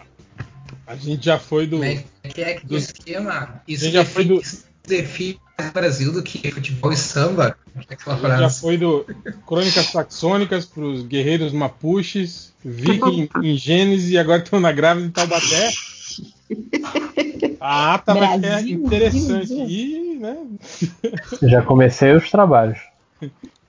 a 0.86 0.96
gente 0.96 1.26
já 1.26 1.40
foi 1.40 1.68
do. 1.68 1.80
Mas 1.80 2.04
que 2.34 2.42
é 2.42 2.54
que 2.56 2.66
do 2.66 2.78
esquema? 2.78 3.62
Isso 3.68 3.84
a 3.84 3.86
gente 3.86 3.94
já 3.94 4.06
foi 4.06 4.26
do. 4.26 4.42
define 4.88 5.40
mais 5.58 5.72
Brasil 5.72 6.12
do 6.12 6.24
que 6.24 6.52
futebol 6.52 6.92
e 6.92 6.98
samba. 6.98 7.56
É 7.76 7.96
a 8.06 8.16
gente 8.16 8.40
já 8.40 8.50
foi 8.50 8.78
do 8.78 9.06
Crônicas 9.48 9.86
Saxônicas 9.88 10.66
para 10.66 10.84
os 10.84 11.04
Guerreiros 11.04 11.54
Mapuches, 11.54 12.54
Viking 12.64 13.30
em 13.44 13.56
Gênesis 13.58 14.10
e 14.10 14.18
agora 14.18 14.44
estão 14.44 14.60
na 14.60 14.72
grávida 14.72 15.08
de 15.08 15.14
Taubaté. 15.14 15.72
Ah, 17.60 18.02
tá 18.04 18.14
vai 18.14 18.40
ser 18.40 18.70
interessante. 18.70 19.54
E, 19.54 20.18
né? 20.20 20.38
Já 21.44 21.62
comecei 21.62 22.12
os 22.14 22.30
trabalhos. 22.30 22.80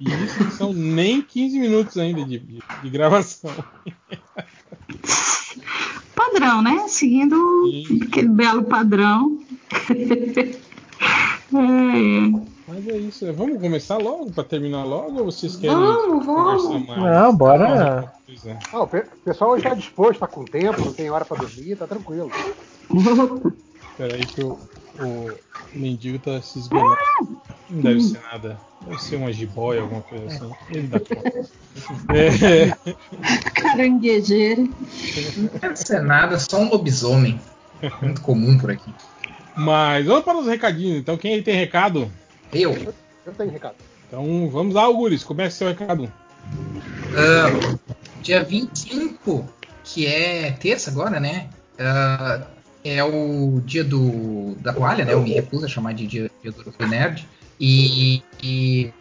E 0.00 0.10
isso 0.10 0.50
são 0.52 0.72
nem 0.72 1.20
15 1.22 1.58
minutos 1.58 1.96
ainda 1.98 2.24
de, 2.24 2.38
de, 2.38 2.58
de 2.82 2.90
gravação 2.90 3.52
padrão, 6.14 6.62
né? 6.62 6.86
Seguindo 6.88 7.36
Sim. 7.64 8.00
aquele 8.02 8.28
belo 8.28 8.64
padrão. 8.64 9.38
é. 9.90 10.56
Mas 12.68 12.88
é 12.88 12.96
isso. 12.96 13.32
Vamos 13.34 13.60
começar 13.60 13.98
logo 13.98 14.30
para 14.30 14.44
terminar 14.44 14.84
logo 14.84 15.18
ou 15.18 15.24
vocês 15.26 15.56
querem 15.56 15.76
vamos, 15.76 16.24
vamos. 16.24 16.86
mais? 16.86 17.02
Não, 17.02 17.34
bora. 17.34 18.12
Não, 18.72 18.82
o 18.82 18.88
pessoal 19.24 19.56
está 19.56 19.74
disposto, 19.74 20.12
está 20.12 20.26
com 20.26 20.44
tempo, 20.44 20.84
não 20.84 20.92
tem 20.92 21.10
hora 21.10 21.24
para 21.24 21.38
dormir, 21.38 21.76
tá 21.76 21.86
tranquilo. 21.86 22.30
Peraí 23.96 24.24
que 24.24 24.42
o, 24.42 24.58
o 24.98 25.30
mendigo 25.74 26.18
tá 26.18 26.40
se 26.40 26.60
esgonando. 26.60 26.96
Não 27.72 27.80
deve 27.80 28.02
ser 28.02 28.20
nada. 28.20 28.60
Deve 28.86 29.02
ser 29.02 29.16
uma 29.16 29.32
jiboia, 29.32 29.80
alguma 29.80 30.02
coisa 30.02 30.26
assim. 30.26 30.50
Ele 30.70 30.86
dá 30.88 31.00
conta. 31.00 31.42
É. 32.14 33.50
Caranguejeiro. 33.54 34.68
Não 35.36 35.58
deve 35.58 35.76
ser 35.76 36.02
nada, 36.02 36.38
só 36.38 36.58
um 36.58 36.68
lobisomem. 36.68 37.40
Muito 38.02 38.20
comum 38.20 38.58
por 38.58 38.70
aqui. 38.70 38.92
Mas 39.56 40.06
vamos 40.06 40.24
para 40.24 40.38
os 40.38 40.46
recadinhos. 40.46 40.98
Então, 40.98 41.16
quem 41.16 41.34
aí 41.34 41.42
tem 41.42 41.54
recado? 41.54 42.12
Eu. 42.52 42.72
Eu 43.24 43.32
tenho 43.32 43.50
recado. 43.50 43.76
Então 44.06 44.50
vamos 44.50 44.74
lá, 44.74 44.82
Auguris, 44.82 45.24
comece 45.24 45.56
seu 45.56 45.68
recado. 45.68 46.04
Uh, 46.04 47.78
dia 48.20 48.44
25, 48.44 49.48
que 49.82 50.06
é 50.06 50.50
terça 50.52 50.90
agora, 50.90 51.18
né? 51.18 51.48
Uh, 51.74 52.44
é 52.84 53.02
o 53.02 53.60
dia 53.64 53.82
do, 53.82 54.54
da 54.56 54.72
toalha, 54.72 55.04
né? 55.04 55.14
Eu 55.14 55.22
me 55.22 55.32
recuso 55.32 55.64
a 55.64 55.68
chamar 55.68 55.94
de 55.94 56.06
dia, 56.06 56.30
dia 56.42 56.52
do 56.52 56.86
Nerd. 56.86 57.26
E, 57.64 58.24
e 58.42 58.92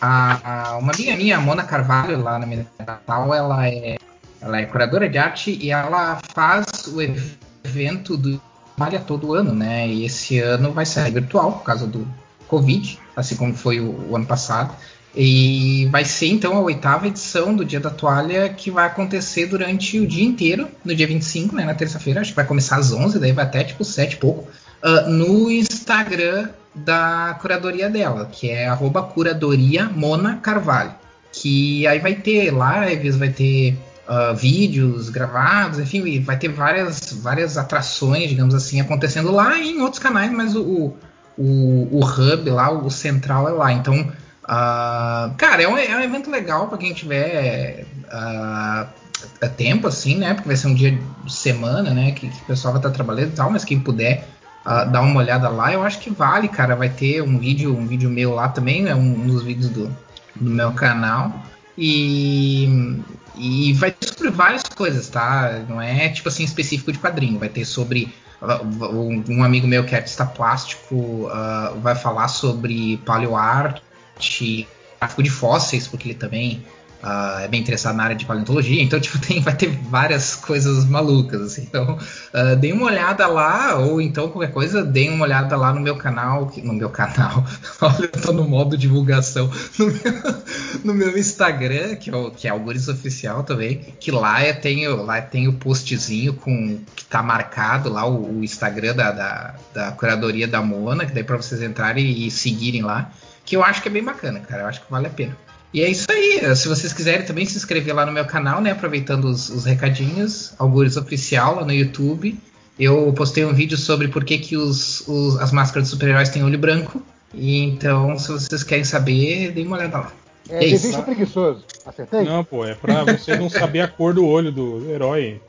a, 0.00 0.70
a, 0.70 0.78
uma 0.78 0.94
amiga 0.94 1.14
minha, 1.14 1.38
Mona 1.38 1.62
Carvalho, 1.62 2.22
lá 2.22 2.38
na 2.38 2.46
minha 2.46 2.66
Natal, 2.78 3.34
ela 3.34 3.68
é, 3.68 3.98
ela 4.40 4.58
é 4.58 4.64
curadora 4.64 5.06
de 5.06 5.18
arte 5.18 5.58
e 5.60 5.70
ela 5.70 6.18
faz 6.32 6.86
o 6.86 7.02
evento 7.02 8.16
do 8.16 8.40
Malha 8.78 8.98
todo 8.98 9.34
ano, 9.34 9.54
né? 9.54 9.86
E 9.86 10.06
esse 10.06 10.38
ano 10.38 10.72
vai 10.72 10.86
ser 10.86 11.10
virtual 11.12 11.52
por 11.52 11.64
causa 11.64 11.86
do 11.86 12.08
Covid, 12.46 12.98
assim 13.14 13.36
como 13.36 13.54
foi 13.54 13.78
o, 13.78 14.08
o 14.08 14.16
ano 14.16 14.24
passado. 14.24 14.74
E 15.14 15.86
vai 15.92 16.06
ser 16.06 16.28
então 16.28 16.56
a 16.56 16.60
oitava 16.60 17.08
edição 17.08 17.54
do 17.54 17.62
Dia 17.62 17.80
da 17.80 17.90
Toalha 17.90 18.48
que 18.48 18.70
vai 18.70 18.86
acontecer 18.86 19.44
durante 19.44 20.00
o 20.00 20.06
dia 20.06 20.24
inteiro, 20.24 20.66
no 20.82 20.94
dia 20.94 21.06
25, 21.06 21.54
né, 21.54 21.62
na 21.62 21.74
terça-feira. 21.74 22.22
Acho 22.22 22.30
que 22.30 22.36
vai 22.36 22.46
começar 22.46 22.76
às 22.76 22.90
11, 22.90 23.18
daí 23.18 23.32
vai 23.32 23.44
até 23.44 23.62
tipo 23.64 23.84
7 23.84 24.14
e 24.14 24.16
pouco. 24.16 24.48
Uh, 24.82 25.10
no 25.10 25.50
Instagram 25.50 26.48
da 26.84 27.36
curadoria 27.40 27.88
dela, 27.88 28.28
que 28.30 28.50
é 28.50 28.68
curadoria 29.14 29.84
Mona 29.86 30.36
Carvalho. 30.36 30.94
Que 31.32 31.86
aí 31.86 31.98
vai 31.98 32.14
ter 32.14 32.52
lives, 32.52 33.16
vai 33.16 33.28
ter 33.28 33.78
uh, 34.08 34.34
vídeos 34.34 35.10
gravados, 35.10 35.78
enfim, 35.78 36.20
vai 36.20 36.36
ter 36.38 36.48
várias, 36.48 37.12
várias 37.12 37.58
atrações, 37.58 38.28
digamos 38.28 38.54
assim, 38.54 38.80
acontecendo 38.80 39.30
lá 39.30 39.56
e 39.58 39.72
em 39.72 39.80
outros 39.82 40.02
canais, 40.02 40.32
mas 40.32 40.56
o, 40.56 40.94
o, 41.36 41.88
o 41.92 42.00
hub 42.04 42.50
lá, 42.50 42.70
o 42.70 42.90
central 42.90 43.48
é 43.48 43.52
lá. 43.52 43.72
Então, 43.72 44.00
uh, 44.00 45.34
cara, 45.36 45.62
é 45.62 45.68
um, 45.68 45.76
é 45.76 45.96
um, 45.96 46.00
evento 46.00 46.30
legal 46.30 46.68
para 46.68 46.78
quem 46.78 46.92
tiver 46.94 47.84
uh, 48.06 49.48
tempo, 49.56 49.86
assim, 49.86 50.16
né? 50.16 50.34
Porque 50.34 50.48
vai 50.48 50.56
ser 50.56 50.68
um 50.68 50.74
dia 50.74 50.98
de 51.24 51.32
semana, 51.32 51.92
né? 51.92 52.12
Que, 52.12 52.28
que 52.28 52.42
o 52.42 52.46
pessoal 52.46 52.72
vai 52.72 52.80
estar 52.80 52.90
trabalhando 52.90 53.32
e 53.32 53.36
tal, 53.36 53.50
mas 53.50 53.64
quem 53.64 53.78
puder 53.78 54.26
uh, 54.68 54.90
dar 54.90 55.00
uma 55.00 55.20
olhada 55.20 55.48
lá, 55.48 55.72
eu 55.72 55.82
acho 55.82 55.98
que 55.98 56.10
vale, 56.10 56.48
cara. 56.48 56.76
Vai 56.76 56.90
ter 56.90 57.22
um 57.22 57.38
vídeo, 57.38 57.74
um 57.74 57.86
vídeo 57.86 58.10
meu 58.10 58.34
lá 58.34 58.48
também, 58.48 58.86
é 58.86 58.94
um, 58.94 59.22
um 59.22 59.26
dos 59.26 59.42
vídeos 59.42 59.70
do, 59.70 59.96
do 60.36 60.50
meu 60.50 60.72
canal. 60.72 61.42
E, 61.76 63.00
e 63.36 63.72
vai 63.74 63.90
ter 63.90 64.08
sobre 64.08 64.30
várias 64.30 64.62
coisas, 64.64 65.08
tá? 65.08 65.64
Não 65.68 65.80
é 65.80 66.08
tipo 66.10 66.28
assim 66.28 66.44
específico 66.44 66.92
de 66.92 66.98
quadrinho. 66.98 67.38
Vai 67.38 67.48
ter 67.48 67.64
sobre 67.64 68.12
uh, 68.42 69.32
um 69.32 69.42
amigo 69.42 69.66
meu 69.66 69.84
que 69.84 69.94
é 69.94 69.98
artista 69.98 70.26
plástico 70.26 70.96
uh, 70.96 71.80
vai 71.80 71.94
falar 71.94 72.28
sobre 72.28 72.98
paleoarte, 72.98 74.68
tráfico 74.98 75.22
de 75.22 75.30
fósseis, 75.30 75.86
porque 75.86 76.08
ele 76.08 76.18
também 76.18 76.64
Uh, 77.02 77.40
é 77.40 77.48
bem 77.48 77.60
interessado 77.60 77.94
na 77.94 78.02
área 78.02 78.16
de 78.16 78.24
paleontologia, 78.24 78.82
então 78.82 78.98
tipo, 79.00 79.18
tem, 79.18 79.40
vai 79.40 79.54
ter 79.54 79.68
várias 79.68 80.34
coisas 80.34 80.84
malucas. 80.84 81.40
Assim. 81.42 81.62
Então, 81.62 81.96
uh, 81.96 82.56
dê 82.56 82.72
uma 82.72 82.86
olhada 82.86 83.26
lá, 83.26 83.76
ou 83.76 84.00
então 84.00 84.28
qualquer 84.28 84.52
coisa, 84.52 84.84
dê 84.84 85.08
uma 85.08 85.24
olhada 85.24 85.56
lá 85.56 85.72
no 85.72 85.80
meu 85.80 85.96
canal. 85.96 86.50
No 86.62 86.72
meu 86.72 86.90
canal, 86.90 87.44
olha, 87.80 88.10
eu 88.12 88.20
tô 88.20 88.32
no 88.32 88.44
modo 88.48 88.76
divulgação. 88.76 89.50
No 89.78 89.86
meu, 89.86 90.34
no 90.84 90.94
meu 90.94 91.16
Instagram, 91.16 91.94
que 91.96 92.10
é 92.10 92.16
o, 92.16 92.30
que 92.30 92.48
é 92.48 92.52
o 92.52 92.58
Guris 92.58 92.88
Oficial 92.88 93.44
também, 93.44 93.78
que 94.00 94.10
lá 94.10 94.44
eu 94.44 94.60
tenho, 94.60 95.02
lá 95.04 95.20
tem 95.20 95.46
o 95.46 95.52
postzinho 95.52 96.34
com 96.34 96.80
que 96.96 97.04
tá 97.04 97.22
marcado 97.22 97.92
lá 97.92 98.04
o, 98.06 98.38
o 98.38 98.44
Instagram 98.44 98.94
da, 98.94 99.12
da, 99.12 99.54
da, 99.72 99.92
curadoria 99.92 100.48
da 100.48 100.60
Mona, 100.60 101.06
que 101.06 101.12
daí 101.12 101.22
para 101.22 101.36
vocês 101.36 101.62
entrarem 101.62 102.26
e 102.26 102.30
seguirem 102.30 102.82
lá, 102.82 103.10
que 103.44 103.56
eu 103.56 103.62
acho 103.62 103.80
que 103.82 103.88
é 103.88 103.90
bem 103.90 104.02
bacana, 104.02 104.40
cara. 104.40 104.62
Eu 104.62 104.66
acho 104.66 104.80
que 104.80 104.90
vale 104.90 105.06
a 105.06 105.10
pena. 105.10 105.47
E 105.72 105.82
é 105.82 105.90
isso 105.90 106.06
aí. 106.10 106.56
Se 106.56 106.68
vocês 106.68 106.92
quiserem 106.92 107.26
também 107.26 107.44
se 107.44 107.56
inscrever 107.56 107.94
lá 107.94 108.06
no 108.06 108.12
meu 108.12 108.24
canal, 108.24 108.60
né? 108.60 108.70
Aproveitando 108.70 109.26
os, 109.26 109.48
os 109.50 109.64
recadinhos, 109.64 110.54
Algures 110.58 110.96
Oficial 110.96 111.56
lá 111.56 111.64
no 111.64 111.72
YouTube. 111.72 112.38
Eu 112.78 113.12
postei 113.12 113.44
um 113.44 113.52
vídeo 113.52 113.76
sobre 113.76 114.08
por 114.08 114.24
que, 114.24 114.38
que 114.38 114.56
os, 114.56 115.06
os, 115.08 115.36
as 115.40 115.50
máscaras 115.50 115.88
de 115.88 115.90
super-heróis 115.90 116.28
têm 116.28 116.44
olho 116.44 116.58
branco. 116.58 117.02
E 117.34 117.58
então, 117.58 118.16
se 118.18 118.30
vocês 118.30 118.62
querem 118.62 118.84
saber, 118.84 119.52
deem 119.52 119.66
uma 119.66 119.76
olhada 119.76 119.98
lá. 119.98 120.12
É, 120.48 120.64
é 120.64 120.66
isso. 120.66 121.02
preguiçoso. 121.02 121.64
Acertei? 121.84 122.24
Não, 122.24 122.42
pô, 122.42 122.64
é 122.64 122.74
pra 122.74 123.04
você 123.04 123.36
não 123.36 123.50
saber 123.50 123.80
a 123.80 123.88
cor 123.88 124.14
do 124.14 124.24
olho 124.24 124.50
do 124.50 124.88
herói. 124.90 125.40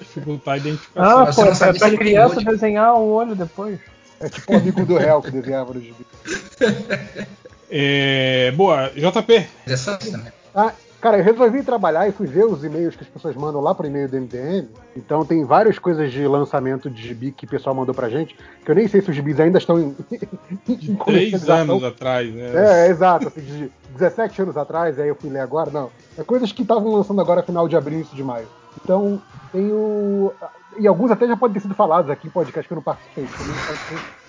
Dificultar 0.00 0.54
a 0.54 0.56
identificação. 0.56 1.20
Ah, 1.20 1.32
pô, 1.32 1.44
é 1.44 1.72
pra 1.72 1.96
criança 1.96 2.40
desenhar 2.40 2.94
o 2.94 3.10
olho 3.10 3.34
depois. 3.34 3.78
É 4.20 4.28
tipo 4.28 4.52
o 4.52 4.56
amigo 4.56 4.86
do 4.86 4.96
réu 4.96 5.20
que 5.20 5.30
desenhava 5.30 5.74
no 5.74 5.80
gibi. 5.80 6.06
É, 7.74 8.50
boa, 8.50 8.90
JP. 8.90 9.46
Ah, 10.54 10.72
cara, 11.00 11.16
eu 11.16 11.24
resolvi 11.24 11.62
trabalhar 11.62 12.06
e 12.06 12.12
fui 12.12 12.26
ver 12.26 12.44
os 12.44 12.62
e-mails 12.62 12.94
que 12.94 13.02
as 13.02 13.08
pessoas 13.08 13.34
mandam 13.34 13.62
lá 13.62 13.74
pro 13.74 13.86
e-mail 13.86 14.06
do 14.10 14.20
MDM. 14.20 14.68
Então 14.94 15.24
tem 15.24 15.42
várias 15.42 15.78
coisas 15.78 16.12
de 16.12 16.26
lançamento 16.26 16.90
de 16.90 17.00
gibi 17.00 17.32
que 17.32 17.46
o 17.46 17.48
pessoal 17.48 17.74
mandou 17.74 17.94
pra 17.94 18.10
gente, 18.10 18.36
que 18.62 18.70
eu 18.70 18.74
nem 18.74 18.86
sei 18.86 19.00
se 19.00 19.08
os 19.08 19.16
gibis 19.16 19.40
ainda 19.40 19.56
estão 19.56 19.80
em. 19.80 19.96
em 20.68 20.94
Três 20.96 21.48
anos 21.48 21.82
atrás, 21.82 22.30
né? 22.30 22.52
É, 22.54 22.86
é 22.86 22.90
exato. 22.90 23.28
Assim, 23.28 23.40
de 23.40 23.72
17 23.94 24.42
anos 24.42 24.56
atrás, 24.58 24.98
aí 24.98 25.08
eu 25.08 25.16
fui 25.16 25.30
ler 25.30 25.40
agora. 25.40 25.70
Não. 25.70 25.90
É 26.18 26.22
coisas 26.22 26.52
que 26.52 26.60
estavam 26.60 26.92
lançando 26.92 27.22
agora 27.22 27.42
final 27.42 27.66
de 27.66 27.74
abril 27.74 28.06
e 28.12 28.14
de 28.14 28.22
maio. 28.22 28.46
Então, 28.84 29.18
tem 29.52 29.70
o. 29.70 30.32
E 30.78 30.86
alguns 30.86 31.10
até 31.10 31.26
já 31.26 31.36
podem 31.36 31.54
ter 31.54 31.60
sido 31.60 31.74
falados 31.74 32.10
aqui 32.10 32.26
em 32.26 32.30
podcast 32.30 32.66
que 32.66 32.72
eu 32.72 32.76
não 32.76 32.82
participei. 32.82 33.28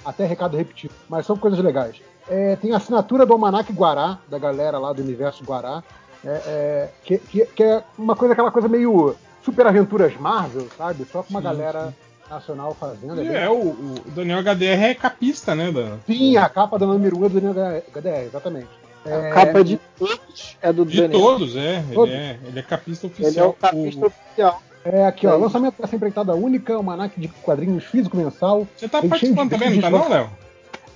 Até 0.06 0.25
recado 0.25 0.57
repetido. 0.57 0.93
Mas 1.07 1.25
são 1.25 1.38
coisas 1.38 1.57
legais. 1.59 2.01
É, 2.27 2.57
tem 2.57 2.73
a 2.73 2.77
assinatura 2.77 3.25
do 3.25 3.31
Almanac 3.31 3.72
Guará, 3.72 4.19
da 4.27 4.38
galera 4.38 4.77
lá 4.77 4.91
do 4.91 5.01
universo 5.01 5.43
Guará, 5.43 5.81
é, 6.25 6.29
é, 6.29 6.89
que, 7.03 7.17
que, 7.17 7.45
que, 7.45 7.63
é 7.63 7.83
uma 7.97 8.15
coisa, 8.15 8.33
aquela 8.33 8.51
coisa 8.51 8.67
meio 8.67 9.15
super 9.43 9.67
aventuras 9.67 10.15
Marvel, 10.17 10.67
sabe? 10.77 11.06
Só 11.06 11.23
com 11.23 11.31
uma 11.31 11.39
sim, 11.39 11.45
galera 11.45 11.88
sim. 11.88 12.33
nacional 12.33 12.73
fazendo. 12.73 13.22
É, 13.22 13.45
é 13.45 13.49
o, 13.49 13.69
o, 13.69 13.95
Daniel 14.07 14.39
HDR 14.39 14.83
é 14.83 14.93
capista, 14.93 15.56
né? 15.56 15.72
Da... 15.72 15.97
Sim, 16.06 16.38
a 16.38 16.47
capa 16.49 16.77
da 16.77 16.85
número 16.85 17.17
1 17.19 17.25
é 17.25 17.29
do 17.29 17.41
Daniel 17.41 17.83
HDR, 17.93 18.25
exatamente. 18.25 18.69
É, 19.06 19.15
a 19.15 19.33
capa 19.33 19.63
de 19.63 19.77
todos 19.97 20.57
é 20.61 20.72
do 20.72 20.85
de 20.85 21.01
Daniel. 21.01 21.19
De 21.19 21.25
todos, 21.25 21.56
é. 21.57 21.83
Ele, 21.89 22.11
é. 22.11 22.39
ele 22.45 22.59
é 22.59 22.63
capista 22.63 23.07
oficial. 23.07 23.29
Ele 23.29 23.39
é 23.39 23.43
o 23.43 23.53
capista 23.53 24.01
o... 24.01 24.07
oficial. 24.07 24.63
É, 24.85 25.06
aqui, 25.06 25.26
ó, 25.26 25.35
lançamento 25.35 25.82
dessa 25.82 25.96
empreitada 25.96 26.35
única, 26.35 26.78
o 26.78 26.83
Manac 26.83 27.19
de 27.19 27.28
quadrinhos 27.28 27.85
físico 27.85 28.17
mensal. 28.17 28.67
Você 28.76 28.90
tá 28.90 29.01
participando 29.01 29.49
também, 29.49 29.76
não 29.76 29.82
tá 29.82 29.90
não, 29.90 30.10
Léo? 30.10 30.30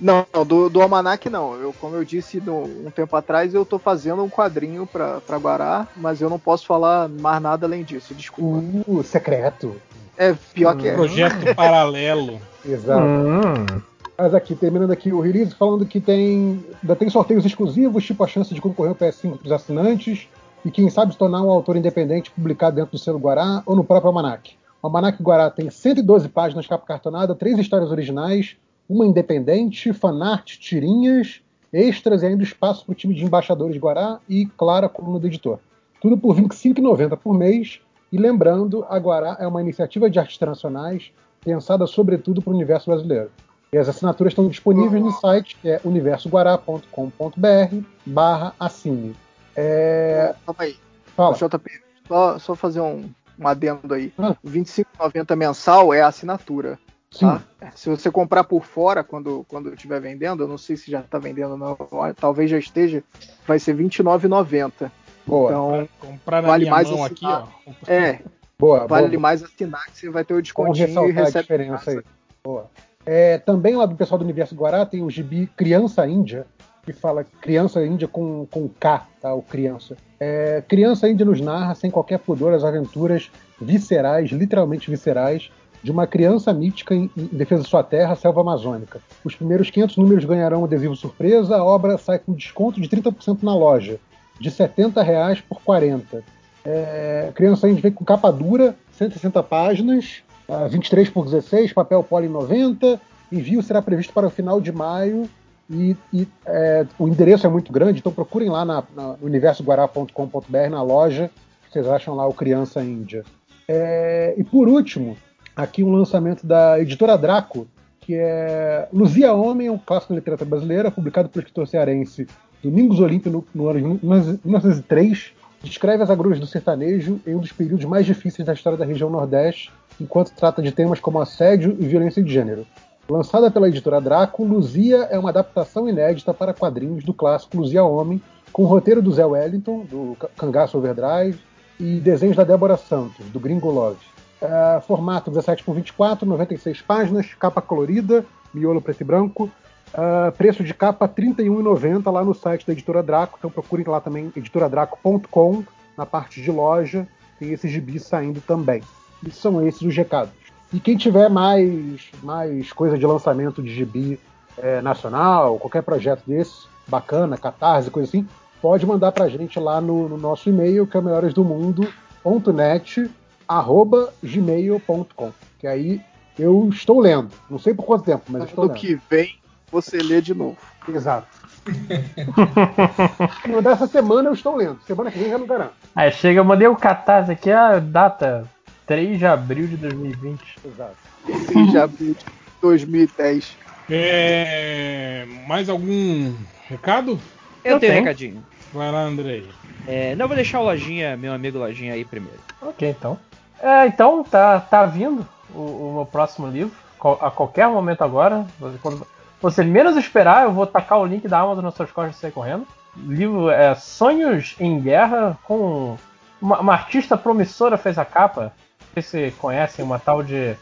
Não, 0.00 0.24
do, 0.46 0.68
do 0.68 0.80
Almanac 0.80 1.28
não. 1.28 1.54
Eu, 1.54 1.72
como 1.72 1.96
eu 1.96 2.04
disse 2.04 2.40
no, 2.40 2.64
um 2.64 2.90
tempo 2.90 3.16
atrás, 3.16 3.52
eu 3.52 3.64
tô 3.64 3.78
fazendo 3.78 4.22
um 4.22 4.28
quadrinho 4.28 4.86
pra, 4.86 5.20
pra 5.20 5.38
Guará, 5.38 5.88
mas 5.96 6.20
eu 6.20 6.30
não 6.30 6.38
posso 6.38 6.66
falar 6.66 7.08
mais 7.08 7.42
nada 7.42 7.66
além 7.66 7.82
disso, 7.82 8.14
desculpa. 8.14 8.64
Uh, 8.86 9.02
secreto. 9.02 9.74
É, 10.16 10.34
pior 10.54 10.76
que 10.76 10.88
é. 10.88 10.94
Projeto 10.94 11.54
paralelo. 11.54 12.40
Exato. 12.64 13.02
Hum. 13.02 13.82
Mas 14.16 14.34
aqui, 14.34 14.54
terminando 14.54 14.90
aqui 14.90 15.12
o 15.12 15.20
release, 15.20 15.54
falando 15.54 15.86
que 15.86 16.00
tem. 16.00 16.64
Ainda 16.82 16.96
tem 16.96 17.08
sorteios 17.08 17.44
exclusivos, 17.44 18.04
tipo 18.04 18.22
a 18.22 18.26
chance 18.26 18.52
de 18.52 18.60
concorrer 18.60 18.90
ao 18.90 18.96
PS5 18.96 19.38
para 19.38 19.46
os 19.46 19.52
assinantes, 19.52 20.28
e 20.64 20.70
quem 20.70 20.90
sabe 20.90 21.12
se 21.12 21.18
tornar 21.18 21.42
um 21.42 21.50
autor 21.50 21.76
independente 21.76 22.30
publicado 22.30 22.76
dentro 22.76 22.92
do 22.92 22.98
selo 22.98 23.18
Guará 23.18 23.62
ou 23.64 23.76
no 23.76 23.84
próprio 23.84 24.08
Almanac. 24.08 24.56
O 24.82 24.86
Almanac 24.86 25.22
Guará 25.22 25.50
tem 25.50 25.70
112 25.70 26.28
páginas 26.28 26.66
capa 26.66 26.86
cartonada, 26.86 27.34
três 27.34 27.58
histórias 27.58 27.90
originais, 27.90 28.56
uma 28.88 29.06
independente, 29.06 29.92
fanart, 29.92 30.58
tirinhas, 30.58 31.40
extras 31.72 32.22
e 32.22 32.26
ainda 32.26 32.42
espaço 32.42 32.84
para 32.84 32.92
o 32.92 32.94
time 32.94 33.14
de 33.14 33.24
embaixadores 33.24 33.74
de 33.74 33.80
Guará 33.80 34.18
e, 34.28 34.46
claro, 34.56 34.86
a 34.86 34.88
coluna 34.88 35.18
do 35.18 35.26
editor. 35.26 35.58
Tudo 36.00 36.16
por 36.16 36.36
R$ 36.36 36.42
25,90 36.42 37.16
por 37.16 37.34
mês. 37.34 37.80
E 38.10 38.16
lembrando, 38.16 38.86
a 38.88 38.98
Guará 38.98 39.36
é 39.38 39.46
uma 39.46 39.60
iniciativa 39.60 40.08
de 40.08 40.18
artes 40.18 40.36
internacionais 40.36 41.12
pensada 41.44 41.86
sobretudo 41.86 42.40
para 42.40 42.50
o 42.50 42.54
universo 42.54 42.90
brasileiro. 42.90 43.30
E 43.72 43.76
as 43.76 43.88
assinaturas 43.88 44.32
estão 44.32 44.48
disponíveis 44.48 45.02
no 45.02 45.12
site, 45.12 45.56
que 45.60 45.68
é 45.68 45.80
universoguará.com.br 45.84 47.84
barra 48.06 48.54
assine. 48.58 49.14
É... 49.60 50.34
Calma 50.46 50.62
aí. 50.62 50.76
Fala. 51.16 51.34
JP, 51.34 51.70
só, 52.06 52.38
só 52.38 52.54
fazer 52.54 52.80
um, 52.80 53.10
um 53.38 53.48
adendo 53.48 53.92
aí. 53.92 54.12
Ah. 54.16 54.36
R$ 54.44 54.50
25,90 54.50 55.34
mensal 55.34 55.92
é 55.92 56.00
a 56.00 56.06
assinatura. 56.06 56.78
Tá? 57.18 57.42
Se 57.74 57.88
você 57.88 58.10
comprar 58.10 58.44
por 58.44 58.64
fora 58.64 59.02
quando, 59.02 59.44
quando 59.48 59.72
estiver 59.72 60.00
vendendo, 60.00 60.44
eu 60.44 60.48
não 60.48 60.58
sei 60.58 60.76
se 60.76 60.90
já 60.90 61.00
está 61.00 61.18
vendendo 61.18 61.56
não, 61.56 61.76
talvez 62.14 62.50
já 62.50 62.58
esteja, 62.58 63.02
vai 63.46 63.58
ser 63.58 63.74
R$29,90. 63.74 64.90
Boa. 65.26 65.50
Então, 65.50 65.88
comprar 65.98 66.42
na 66.42 66.48
vale 66.48 66.64
minha 66.64 66.74
mais 66.74 66.90
mão 66.90 67.04
assinar. 67.04 67.42
aqui, 67.42 67.46
ó. 67.66 67.72
É. 67.90 68.20
Boa, 68.58 68.86
vale 68.86 69.08
boa. 69.08 69.20
mais 69.20 69.42
assinar 69.42 69.86
que 69.86 69.98
você 69.98 70.10
vai 70.10 70.24
ter 70.24 70.34
o 70.34 70.42
descontinho 70.42 71.08
e 71.08 71.12
recebe 71.12 71.38
a 71.38 71.42
diferença 71.42 71.90
aí. 71.90 72.02
Boa. 72.44 72.70
É, 73.06 73.38
também 73.38 73.74
lá 73.74 73.86
do 73.86 73.96
pessoal 73.96 74.18
do 74.18 74.24
Universo 74.24 74.54
Guará 74.54 74.84
tem 74.84 75.02
o 75.02 75.10
gibi 75.10 75.46
Criança 75.56 76.06
Índia, 76.06 76.46
que 76.92 76.92
fala 76.98 77.24
Criança 77.40 77.84
Índia 77.84 78.08
com, 78.08 78.46
com 78.50 78.68
K, 78.68 79.06
tá? 79.20 79.34
O 79.34 79.42
criança. 79.42 79.96
É, 80.18 80.62
criança 80.66 81.08
Índia 81.08 81.26
nos 81.26 81.40
narra, 81.40 81.74
sem 81.74 81.90
qualquer 81.90 82.18
pudor, 82.18 82.54
as 82.54 82.64
aventuras 82.64 83.30
viscerais, 83.60 84.30
literalmente 84.30 84.90
viscerais, 84.90 85.50
de 85.82 85.90
uma 85.90 86.06
criança 86.06 86.52
mítica 86.52 86.94
em, 86.94 87.10
em, 87.16 87.24
defesa 87.26 87.62
de 87.62 87.68
sua 87.68 87.84
terra, 87.84 88.16
selva 88.16 88.40
amazônica. 88.40 89.00
Os 89.22 89.34
primeiros 89.34 89.70
500 89.70 89.96
números 89.98 90.24
ganharão 90.24 90.64
adesivo 90.64 90.96
surpresa. 90.96 91.56
A 91.56 91.64
obra 91.64 91.98
sai 91.98 92.18
com 92.18 92.32
desconto 92.32 92.80
de 92.80 92.88
30% 92.88 93.42
na 93.42 93.54
loja, 93.54 94.00
de 94.40 94.50
70 94.50 95.02
reais 95.02 95.40
por 95.40 95.60
40. 95.62 96.24
É, 96.64 97.30
criança 97.34 97.68
Indie 97.68 97.82
vem 97.82 97.92
com 97.92 98.04
capa 98.04 98.32
dura, 98.32 98.74
160 98.92 99.42
páginas, 99.42 100.22
23 100.70 101.10
por 101.10 101.26
16, 101.26 101.72
papel 101.74 102.02
poli 102.02 102.28
90. 102.28 102.98
Envio 103.30 103.62
será 103.62 103.82
previsto 103.82 104.12
para 104.12 104.26
o 104.26 104.30
final 104.30 104.58
de 104.58 104.72
maio 104.72 105.28
e, 105.70 105.96
e 106.12 106.26
é, 106.46 106.86
o 106.98 107.06
endereço 107.06 107.46
é 107.46 107.50
muito 107.50 107.72
grande, 107.72 107.98
então 108.00 108.12
procurem 108.12 108.48
lá 108.48 108.64
na, 108.64 108.82
na 108.94 109.16
universoguará.com.br 109.20 110.70
na 110.70 110.82
loja, 110.82 111.30
vocês 111.70 111.86
acham 111.86 112.14
lá 112.14 112.26
o 112.26 112.32
Criança 112.32 112.82
Índia. 112.82 113.24
É, 113.68 114.34
e 114.36 114.44
por 114.44 114.68
último, 114.68 115.16
aqui 115.54 115.84
um 115.84 115.92
lançamento 115.92 116.46
da 116.46 116.80
editora 116.80 117.18
Draco, 117.18 117.66
que 118.00 118.14
é 118.14 118.88
Luzia 118.90 119.34
Homem, 119.34 119.68
um 119.68 119.76
clássico 119.76 120.14
da 120.14 120.18
literatura 120.18 120.48
brasileira, 120.48 120.90
publicado 120.90 121.28
pelo 121.28 121.42
escritor 121.42 121.68
cearense 121.68 122.26
Domingos 122.62 123.00
Olímpio 123.00 123.30
no, 123.30 123.44
no 123.54 123.68
ano 123.68 123.78
de 123.78 124.40
1903. 124.48 125.32
Descreve 125.62 126.02
as 126.02 126.08
agruras 126.08 126.40
do 126.40 126.46
sertanejo 126.46 127.20
em 127.26 127.34
um 127.34 127.40
dos 127.40 127.52
períodos 127.52 127.84
mais 127.84 128.06
difíceis 128.06 128.46
da 128.46 128.54
história 128.54 128.78
da 128.78 128.84
região 128.84 129.10
Nordeste, 129.10 129.70
enquanto 130.00 130.32
trata 130.32 130.62
de 130.62 130.72
temas 130.72 131.00
como 131.00 131.20
assédio 131.20 131.76
e 131.78 131.86
violência 131.86 132.22
de 132.22 132.32
gênero. 132.32 132.66
Lançada 133.10 133.50
pela 133.50 133.68
editora 133.68 134.02
Draco, 134.02 134.44
Luzia 134.44 135.08
é 135.10 135.18
uma 135.18 135.30
adaptação 135.30 135.88
inédita 135.88 136.34
para 136.34 136.52
quadrinhos 136.52 137.02
do 137.02 137.14
clássico 137.14 137.56
Luzia 137.56 137.82
Homem, 137.82 138.20
com 138.52 138.64
o 138.64 138.66
roteiro 138.66 139.00
do 139.00 139.10
Zé 139.10 139.24
Wellington, 139.24 139.86
do 139.86 140.14
Cangaço 140.36 140.76
Overdrive, 140.76 141.40
e 141.80 142.00
desenhos 142.00 142.36
da 142.36 142.44
Débora 142.44 142.76
Santos, 142.76 143.24
do 143.30 143.40
Gringo 143.40 143.70
Love. 143.70 143.98
Uh, 144.42 144.80
formato 144.82 145.30
17 145.30 145.64
por 145.64 145.74
24, 145.74 146.28
96 146.28 146.82
páginas, 146.82 147.32
capa 147.32 147.62
colorida, 147.62 148.26
miolo 148.52 148.82
preto 148.82 149.00
e 149.00 149.04
branco. 149.04 149.50
Uh, 149.88 150.30
preço 150.36 150.62
de 150.62 150.74
capa 150.74 151.06
R$ 151.06 151.32
31,90 151.32 152.12
lá 152.12 152.22
no 152.22 152.34
site 152.34 152.66
da 152.66 152.74
Editora 152.74 153.02
Draco. 153.02 153.36
Então 153.38 153.50
procurem 153.50 153.86
lá 153.86 154.02
também 154.02 154.30
editoradraco.com, 154.36 155.64
na 155.96 156.04
parte 156.04 156.42
de 156.42 156.50
loja, 156.50 157.08
tem 157.38 157.52
esses 157.52 157.70
gibis 157.70 158.02
saindo 158.02 158.42
também. 158.42 158.82
E 159.26 159.30
são 159.30 159.66
esses 159.66 159.80
os 159.80 159.96
recados. 159.96 160.37
E 160.72 160.80
quem 160.80 160.96
tiver 160.96 161.30
mais, 161.30 162.10
mais 162.22 162.72
coisa 162.72 162.98
de 162.98 163.06
lançamento 163.06 163.62
de 163.62 163.74
gibi 163.74 164.20
é, 164.58 164.82
nacional, 164.82 165.58
qualquer 165.58 165.82
projeto 165.82 166.22
desse, 166.26 166.66
bacana, 166.86 167.38
catarse, 167.38 167.90
coisa 167.90 168.08
assim, 168.08 168.28
pode 168.60 168.84
mandar 168.84 169.12
pra 169.12 169.28
gente 169.28 169.58
lá 169.58 169.80
no, 169.80 170.08
no 170.08 170.18
nosso 170.18 170.48
e-mail, 170.48 170.86
que 170.86 170.96
é 170.96 171.00
melhoresdomundo.net, 171.00 173.10
arroba 173.46 174.12
gmail.com. 174.22 175.32
Que 175.58 175.66
aí 175.66 176.00
eu 176.38 176.68
estou 176.70 177.00
lendo. 177.00 177.30
Não 177.48 177.58
sei 177.58 177.72
por 177.72 177.84
quanto 177.84 178.04
tempo, 178.04 178.24
mas 178.28 178.44
estou 178.44 178.64
lendo. 178.64 178.74
No 178.74 178.80
que 178.80 179.00
vem, 179.08 179.38
você 179.70 179.98
lê 179.98 180.20
de 180.20 180.34
novo. 180.34 180.58
Exato. 180.88 181.26
no 183.48 183.60
dessa 183.60 183.86
semana 183.86 184.28
eu 184.28 184.34
estou 184.34 184.56
lendo. 184.56 184.78
Semana 184.86 185.10
que 185.10 185.18
vem 185.18 185.30
já 185.30 185.38
não 185.38 185.46
garanto. 185.46 185.72
Aí 185.94 186.10
chega, 186.12 186.40
eu 186.40 186.44
mandei 186.44 186.68
o 186.68 186.76
catarse 186.76 187.32
aqui, 187.32 187.50
a 187.50 187.78
data 187.78 188.46
3 188.88 189.18
de 189.18 189.26
abril 189.26 189.66
de 189.66 189.76
2020. 189.76 190.40
Exato. 190.64 190.96
3 191.26 191.70
de 191.70 191.78
abril 191.78 192.14
de 192.14 192.24
2010. 192.62 193.56
É... 193.90 195.26
Mais 195.46 195.68
algum 195.68 196.34
recado? 196.66 197.20
Eu, 197.62 197.74
eu 197.74 197.80
tenho 197.80 197.92
um 197.92 197.96
recadinho. 197.96 198.44
Vai 198.72 198.90
lá, 198.90 199.02
Andrei. 199.02 199.46
É, 199.86 200.14
não, 200.16 200.26
vou 200.26 200.34
deixar 200.34 200.60
o 200.60 200.64
Lojinha, 200.64 201.16
meu 201.16 201.32
amigo 201.32 201.58
Lojinha 201.58 201.92
aí 201.92 202.04
primeiro. 202.04 202.38
Ok, 202.62 202.88
então. 202.88 203.18
É, 203.62 203.86
então, 203.86 204.24
tá, 204.24 204.58
tá 204.58 204.86
vindo 204.86 205.26
o, 205.54 205.60
o 205.60 205.92
meu 205.96 206.06
próximo 206.06 206.46
livro. 206.48 206.74
A 207.20 207.30
qualquer 207.30 207.68
momento 207.68 208.02
agora. 208.02 208.46
Quando 208.82 209.06
você 209.40 209.62
menos 209.62 209.96
esperar, 209.96 210.44
eu 210.44 210.52
vou 210.52 210.66
tacar 210.66 210.98
o 210.98 211.06
link 211.06 211.28
da 211.28 211.38
Amazon 211.38 211.64
nas 211.64 211.74
suas 211.74 211.90
costas 211.92 212.16
e 212.16 212.20
sair 212.20 212.32
correndo. 212.32 212.66
O 212.96 213.12
livro 213.12 213.50
é 213.50 213.74
Sonhos 213.74 214.56
em 214.58 214.80
Guerra, 214.80 215.38
com 215.44 215.96
uma, 216.40 216.60
uma 216.60 216.72
artista 216.72 217.16
promissora 217.16 217.76
fez 217.76 217.98
a 217.98 218.04
capa 218.04 218.52
sei 218.94 219.02
se 219.02 219.30
conhecem 219.38 219.84
uma 219.84 219.98
tal 219.98 220.22
de 220.22 220.56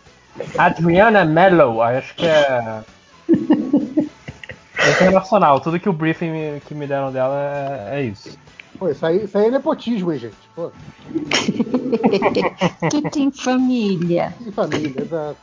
Adriana 0.56 1.24
Mello, 1.24 1.82
acho 1.82 2.14
que 2.14 2.26
é. 2.26 2.82
é 3.28 3.28
internacional, 4.90 5.60
tudo 5.60 5.80
que 5.80 5.88
o 5.88 5.92
briefing 5.92 6.30
me, 6.30 6.60
que 6.60 6.74
me 6.74 6.86
deram 6.86 7.12
dela 7.12 7.90
é, 7.92 8.00
é 8.00 8.02
isso. 8.02 8.38
Pô, 8.78 8.90
isso 8.90 9.06
aí, 9.06 9.24
isso 9.24 9.38
aí 9.38 9.46
é 9.46 9.50
nepotismo, 9.50 10.12
hein, 10.12 10.18
gente? 10.18 10.36
Pô. 10.54 10.70
tu 12.90 13.02
tem 13.10 13.30
família. 13.30 14.34
Tem 14.42 14.52
família, 14.52 15.02
exato. 15.02 15.38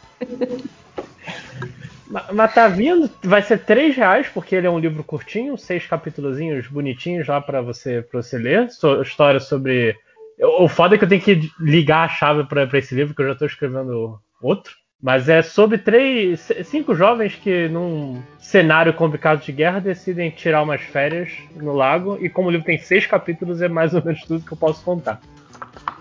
Mas, 2.07 2.25
mas 2.31 2.53
tá 2.53 2.67
vindo, 2.67 3.09
vai 3.23 3.41
ser 3.41 3.65
3 3.65 3.95
reais, 3.95 4.27
porque 4.31 4.55
ele 4.55 4.67
é 4.67 4.69
um 4.69 4.77
livro 4.77 5.03
curtinho, 5.03 5.57
seis 5.57 5.87
capítulos 5.87 6.37
bonitinhos 6.67 7.27
lá 7.27 7.41
para 7.41 7.59
você, 7.61 8.03
pra 8.03 8.21
você 8.21 8.37
ler. 8.37 8.69
So, 8.69 9.01
história 9.01 9.39
sobre 9.39 9.97
o 10.39 10.67
foda 10.67 10.95
é 10.95 10.97
que 10.97 11.03
eu 11.03 11.09
tenho 11.09 11.21
que 11.21 11.51
ligar 11.59 12.05
a 12.05 12.09
chave 12.09 12.43
para 12.45 12.67
esse 12.77 12.95
livro, 12.95 13.13
que 13.13 13.21
eu 13.21 13.27
já 13.27 13.33
estou 13.33 13.47
escrevendo 13.47 14.19
outro. 14.41 14.73
Mas 15.01 15.27
é 15.27 15.41
sobre 15.41 15.77
três, 15.77 16.49
cinco 16.63 16.95
jovens 16.95 17.35
que, 17.35 17.67
num 17.67 18.23
cenário 18.39 18.93
complicado 18.93 19.43
de 19.43 19.51
guerra, 19.51 19.81
decidem 19.81 20.29
tirar 20.29 20.63
umas 20.63 20.81
férias 20.81 21.29
no 21.57 21.73
lago. 21.73 22.17
E 22.21 22.29
como 22.29 22.47
o 22.47 22.51
livro 22.51 22.65
tem 22.65 22.77
seis 22.77 23.05
capítulos, 23.05 23.61
é 23.61 23.67
mais 23.67 23.93
ou 23.93 24.01
menos 24.01 24.21
tudo 24.21 24.45
que 24.45 24.53
eu 24.53 24.57
posso 24.57 24.81
contar 24.81 25.19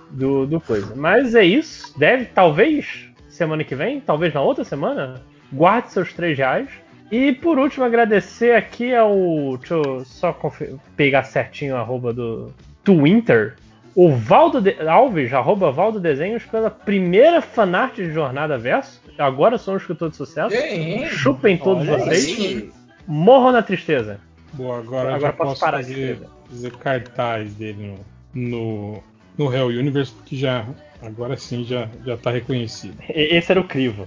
do, 0.09 0.47
do 0.47 0.61
coisa. 0.61 0.95
Mas 0.95 1.35
é 1.35 1.45
isso. 1.45 1.99
Deve, 1.99 2.27
talvez, 2.27 3.09
semana 3.29 3.65
que 3.65 3.75
vem, 3.75 4.01
talvez 4.01 4.33
na 4.33 4.41
outra 4.41 4.63
semana, 4.63 5.21
guarde 5.53 5.93
seus 5.93 6.13
três 6.13 6.39
reais. 6.39 6.69
E 7.11 7.33
por 7.33 7.59
último, 7.59 7.85
agradecer 7.85 8.55
aqui 8.55 8.95
ao. 8.95 9.57
Deixa 9.59 9.75
eu 9.75 10.05
só 10.05 10.39
pegar 10.97 11.25
certinho 11.25 11.75
a 11.75 11.81
arroba 11.81 12.13
do 12.13 12.55
Twitter 12.85 13.57
o 13.95 14.15
Valdo 14.15 14.61
de... 14.61 14.81
Alves, 14.87 15.33
arroba 15.33 15.71
Valdo 15.71 16.01
Desenhos, 16.01 16.45
pela 16.45 16.71
primeira 16.71 17.41
fanart 17.41 17.95
de 17.95 18.13
Jornada 18.13 18.57
Verso. 18.59 19.01
Agora 19.19 19.59
sou 19.59 19.75
um 19.75 19.77
escritor 19.77 20.11
de 20.11 20.17
sucesso. 20.17 20.57
Sim. 20.57 21.07
Chupem 21.07 21.57
todos 21.59 21.87
vocês. 21.87 22.39
Aí. 22.39 22.71
Morram 23.07 23.53
na 23.53 23.63
tristeza. 23.63 24.19
Boa, 24.53 24.79
agora, 24.79 25.15
agora 25.15 25.21
já 25.21 25.33
posso, 25.33 25.51
posso 25.51 25.61
parar 25.61 25.79
fazer, 25.79 26.21
fazer 26.49 26.77
cartaz 26.77 27.55
dele 27.55 27.97
no, 28.35 28.51
no, 28.51 29.03
no 29.37 29.55
Hell 29.55 29.69
Universe, 29.69 30.13
porque 30.13 30.37
já, 30.37 30.67
agora 31.01 31.37
sim 31.37 31.65
já, 31.65 31.89
já 32.05 32.17
tá 32.17 32.31
reconhecido. 32.31 32.97
Esse 33.09 33.51
era 33.51 33.61
o 33.61 33.65
crivo. 33.65 34.07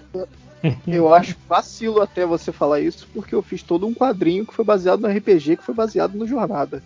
Eu 0.88 1.14
acho 1.14 1.36
vacilo 1.48 2.02
até 2.02 2.26
você 2.26 2.52
falar 2.52 2.80
isso, 2.80 3.08
porque 3.14 3.36
eu 3.36 3.42
fiz 3.42 3.62
todo 3.62 3.86
um 3.86 3.94
quadrinho 3.94 4.46
que 4.46 4.54
foi 4.54 4.66
baseado 4.66 5.02
no 5.02 5.08
RPG, 5.08 5.58
que 5.58 5.64
foi 5.64 5.76
baseado 5.76 6.16
no 6.16 6.28
Jornada. 6.28 6.82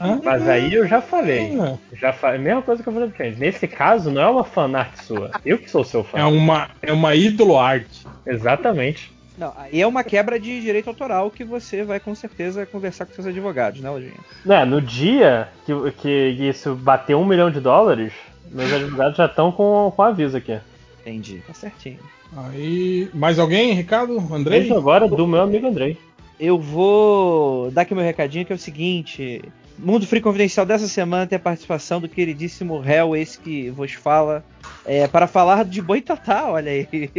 Ah, 0.00 0.18
Mas 0.22 0.48
aí 0.48 0.72
eu 0.72 0.86
já 0.86 1.00
falei. 1.00 1.58
Ah. 1.58 1.76
Já 1.92 2.12
falei. 2.12 2.38
Mesma 2.38 2.62
coisa 2.62 2.82
que 2.82 2.88
eu 2.88 2.92
falei 2.92 3.08
pra 3.08 3.26
gente. 3.26 3.38
Nesse 3.38 3.66
caso, 3.66 4.10
não 4.10 4.22
é 4.22 4.28
uma 4.28 4.44
fanart 4.44 4.96
sua. 4.96 5.30
Eu 5.44 5.58
que 5.58 5.70
sou 5.70 5.84
seu 5.84 6.02
fã. 6.04 6.18
É 6.18 6.24
uma, 6.24 6.70
é 6.80 6.92
uma 6.92 7.14
ídolo 7.14 7.58
arte. 7.58 8.06
Exatamente. 8.26 9.12
Não, 9.36 9.52
aí 9.56 9.80
é 9.80 9.86
uma 9.86 10.04
quebra 10.04 10.38
de 10.38 10.60
direito 10.60 10.88
autoral 10.88 11.30
que 11.30 11.42
você 11.42 11.82
vai 11.82 11.98
com 11.98 12.14
certeza 12.14 12.66
conversar 12.66 13.06
com 13.06 13.14
seus 13.14 13.26
advogados, 13.26 13.80
né, 13.80 13.88
Lojinha? 13.88 14.12
Não, 14.44 14.66
no 14.66 14.80
dia 14.80 15.48
que, 15.64 15.72
que 15.92 16.08
isso 16.48 16.74
bater 16.74 17.16
um 17.16 17.24
milhão 17.24 17.50
de 17.50 17.58
dólares, 17.58 18.12
meus 18.50 18.70
advogados 18.72 19.16
já 19.16 19.26
estão 19.26 19.50
com, 19.50 19.92
com 19.96 20.02
aviso 20.02 20.36
aqui. 20.36 20.58
Entendi, 21.00 21.42
tá 21.46 21.54
certinho. 21.54 21.98
Aí, 22.36 23.10
mais 23.12 23.38
alguém, 23.38 23.72
Ricardo? 23.72 24.18
Andrei? 24.32 24.62
Isso 24.62 24.74
agora 24.74 25.08
do 25.08 25.26
meu 25.26 25.40
amigo 25.40 25.66
Andrei. 25.66 25.98
Eu 26.38 26.58
vou 26.58 27.70
dar 27.70 27.82
aqui 27.82 27.94
meu 27.94 28.04
recadinho 28.04 28.44
que 28.44 28.52
é 28.52 28.56
o 28.56 28.58
seguinte: 28.58 29.42
Mundo 29.78 30.06
Free 30.06 30.20
Confidencial 30.20 30.64
dessa 30.64 30.86
semana 30.86 31.26
tem 31.26 31.36
a 31.36 31.40
participação 31.40 32.00
do 32.00 32.08
queridíssimo 32.08 32.82
Hell, 32.84 33.16
esse 33.16 33.38
que 33.38 33.70
vos 33.70 33.92
fala, 33.92 34.44
é, 34.84 35.06
para 35.06 35.26
falar 35.26 35.64
de 35.64 35.82
Boitatá, 35.82 36.48
olha 36.48 36.70
aí. 36.70 36.86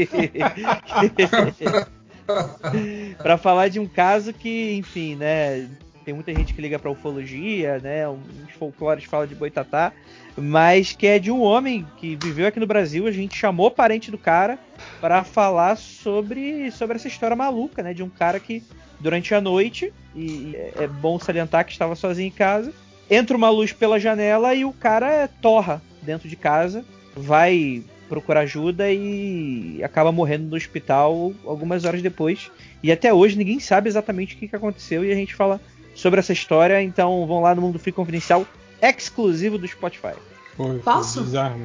para 3.18 3.38
falar 3.38 3.68
de 3.68 3.80
um 3.80 3.88
caso 3.88 4.34
que, 4.34 4.76
enfim, 4.76 5.16
né, 5.16 5.68
tem 6.04 6.14
muita 6.14 6.34
gente 6.34 6.54
que 6.54 6.62
liga 6.62 6.78
para 6.78 6.92
ufologia, 6.92 7.80
né, 7.80 8.08
uns 8.08 8.52
folclores 8.58 9.06
falam 9.06 9.28
de 9.28 9.36
Boitatá, 9.36 9.94
mas 10.36 10.94
que 10.94 11.08
é 11.08 11.20
de 11.20 11.32
um 11.32 11.42
homem 11.42 11.86
que 11.98 12.18
viveu 12.22 12.48
aqui 12.48 12.60
no 12.60 12.68
Brasil, 12.68 13.08
a 13.08 13.12
gente 13.12 13.38
chamou 13.38 13.72
parente 13.72 14.12
do 14.12 14.18
cara 14.18 14.60
para 15.00 15.24
falar 15.24 15.78
sobre, 15.78 16.72
sobre 16.72 16.96
essa 16.96 17.08
história 17.08 17.36
maluca, 17.36 17.84
né, 17.84 17.94
de 17.94 18.04
um 18.04 18.10
cara 18.10 18.40
que 18.40 18.64
durante 19.04 19.36
a 19.36 19.42
noite, 19.42 19.94
e 20.16 20.56
é 20.80 20.88
bom 20.88 21.20
salientar 21.20 21.66
que 21.66 21.74
estava 21.74 21.94
sozinho 21.94 22.28
em 22.28 22.32
casa. 22.32 22.74
Entra 23.12 23.36
uma 23.36 23.50
luz 23.50 23.74
pela 23.74 24.00
janela 24.00 24.56
e 24.56 24.64
o 24.64 24.72
cara 24.72 25.28
torra 25.42 25.82
dentro 26.02 26.30
de 26.30 26.38
casa, 26.38 26.86
vai 27.16 27.84
procurar 28.08 28.42
ajuda 28.42 28.92
e 28.92 29.82
acaba 29.84 30.12
morrendo 30.12 30.46
no 30.46 30.56
hospital 30.56 31.34
algumas 31.46 31.84
horas 31.84 32.02
depois. 32.02 32.50
E 32.82 32.92
até 32.92 33.14
hoje 33.14 33.38
ninguém 33.38 33.60
sabe 33.60 33.90
exatamente 33.90 34.36
o 34.36 34.38
que 34.38 34.56
aconteceu 34.56 35.04
e 35.04 35.12
a 35.12 35.16
gente 35.16 35.36
fala 35.36 35.60
sobre 35.94 36.20
essa 36.20 36.32
história. 36.32 36.82
Então 36.82 37.26
vão 37.28 37.42
lá 37.42 37.54
no 37.54 37.62
Mundo 37.62 37.80
Free 37.80 37.92
Confidencial, 37.92 38.48
exclusivo 38.82 39.58
do 39.58 39.68
Spotify. 39.68 40.14
Foi, 40.56 40.80
Posso? 40.80 41.24
Bizarro, 41.24 41.60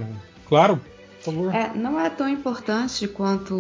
Claro. 0.47 0.81
Favor. 1.33 1.55
É, 1.55 1.73
não 1.75 2.01
é 2.01 2.11
tão 2.11 2.29
importante 2.29 3.07
quanto 3.07 3.55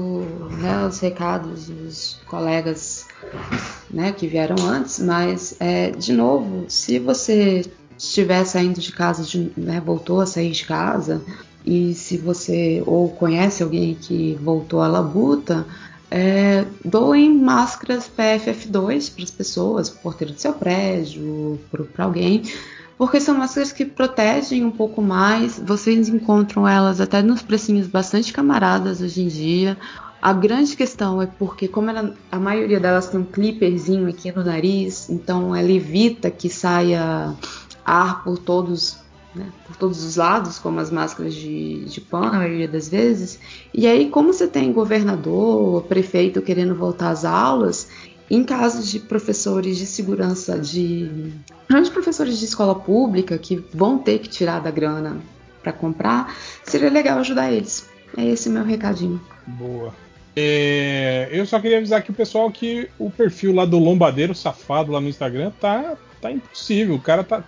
né, 0.58 0.86
os 0.86 0.98
recados 1.00 1.66
dos 1.66 2.20
colegas 2.26 3.06
né, 3.90 4.12
que 4.12 4.26
vieram 4.26 4.56
antes, 4.66 4.98
mas, 4.98 5.56
é, 5.60 5.90
de 5.90 6.12
novo, 6.12 6.64
se 6.68 6.98
você 6.98 7.64
estiver 7.96 8.44
saindo 8.44 8.80
de 8.80 8.92
casa, 8.92 9.22
de, 9.24 9.52
né, 9.56 9.80
voltou 9.84 10.20
a 10.20 10.26
sair 10.26 10.52
de 10.52 10.64
casa, 10.64 11.22
e 11.64 11.94
se 11.94 12.16
você 12.16 12.82
ou 12.86 13.10
conhece 13.10 13.62
alguém 13.62 13.94
que 13.94 14.38
voltou 14.40 14.80
à 14.80 14.88
labuta, 14.88 15.66
é, 16.10 16.64
doem 16.84 17.34
máscaras 17.34 18.10
PFF2 18.16 19.12
para 19.12 19.24
as 19.24 19.30
pessoas, 19.30 19.90
para 19.90 19.98
o 19.98 20.02
porteiro 20.02 20.32
do 20.32 20.40
seu 20.40 20.54
prédio, 20.54 21.60
para 21.92 22.04
alguém, 22.04 22.42
porque 22.98 23.20
são 23.20 23.38
máscaras 23.38 23.70
que 23.70 23.84
protegem 23.84 24.64
um 24.64 24.72
pouco 24.72 25.00
mais. 25.00 25.58
Vocês 25.58 26.08
encontram 26.08 26.66
elas 26.66 27.00
até 27.00 27.22
nos 27.22 27.40
precinhos 27.40 27.86
bastante 27.86 28.32
camaradas 28.32 29.00
hoje 29.00 29.22
em 29.22 29.28
dia. 29.28 29.78
A 30.20 30.32
grande 30.32 30.76
questão 30.76 31.22
é 31.22 31.26
porque, 31.26 31.68
como 31.68 31.88
ela, 31.88 32.12
a 32.30 32.40
maioria 32.40 32.80
delas 32.80 33.08
tem 33.08 33.20
um 33.20 33.24
clipperzinho 33.24 34.08
aqui 34.08 34.32
no 34.32 34.44
nariz, 34.44 35.08
então 35.08 35.54
ela 35.54 35.70
evita 35.70 36.28
que 36.28 36.50
saia 36.50 37.34
ar 37.84 38.24
por 38.24 38.36
todos 38.36 38.98
né, 39.34 39.46
por 39.66 39.76
todos 39.76 40.02
os 40.02 40.16
lados, 40.16 40.58
como 40.58 40.80
as 40.80 40.90
máscaras 40.90 41.34
de, 41.34 41.84
de 41.84 42.00
pano, 42.00 42.26
a 42.26 42.38
maioria 42.38 42.66
das 42.66 42.88
vezes. 42.88 43.38
E 43.72 43.86
aí, 43.86 44.10
como 44.10 44.32
você 44.32 44.48
tem 44.48 44.72
governador, 44.72 45.82
prefeito 45.84 46.42
querendo 46.42 46.74
voltar 46.74 47.10
às 47.10 47.24
aulas, 47.24 47.88
em 48.30 48.44
casos 48.44 48.90
de 48.90 48.98
professores 49.00 49.78
de 49.78 49.86
segurança 49.86 50.58
de. 50.58 51.08
de 51.08 51.90
professores 51.90 52.38
de 52.38 52.44
escola 52.44 52.74
pública 52.74 53.38
que 53.38 53.56
vão 53.72 53.98
ter 53.98 54.18
que 54.18 54.28
tirar 54.28 54.60
da 54.60 54.70
grana 54.70 55.18
para 55.62 55.72
comprar, 55.72 56.34
seria 56.64 56.90
legal 56.90 57.18
ajudar 57.18 57.52
eles. 57.52 57.88
É 58.16 58.24
esse 58.24 58.48
meu 58.48 58.64
recadinho. 58.64 59.20
Boa. 59.46 59.94
É, 60.36 61.28
eu 61.32 61.44
só 61.44 61.58
queria 61.58 61.78
avisar 61.78 61.98
aqui 61.98 62.10
o 62.10 62.14
pessoal 62.14 62.50
que 62.50 62.88
o 62.98 63.10
perfil 63.10 63.52
lá 63.52 63.64
do 63.64 63.78
Lombadeiro 63.78 64.34
Safado 64.34 64.92
lá 64.92 65.00
no 65.00 65.08
Instagram 65.08 65.50
tá, 65.60 65.96
tá 66.20 66.30
impossível. 66.30 66.94
O 66.94 67.00
cara 67.00 67.24
tá 67.24 67.42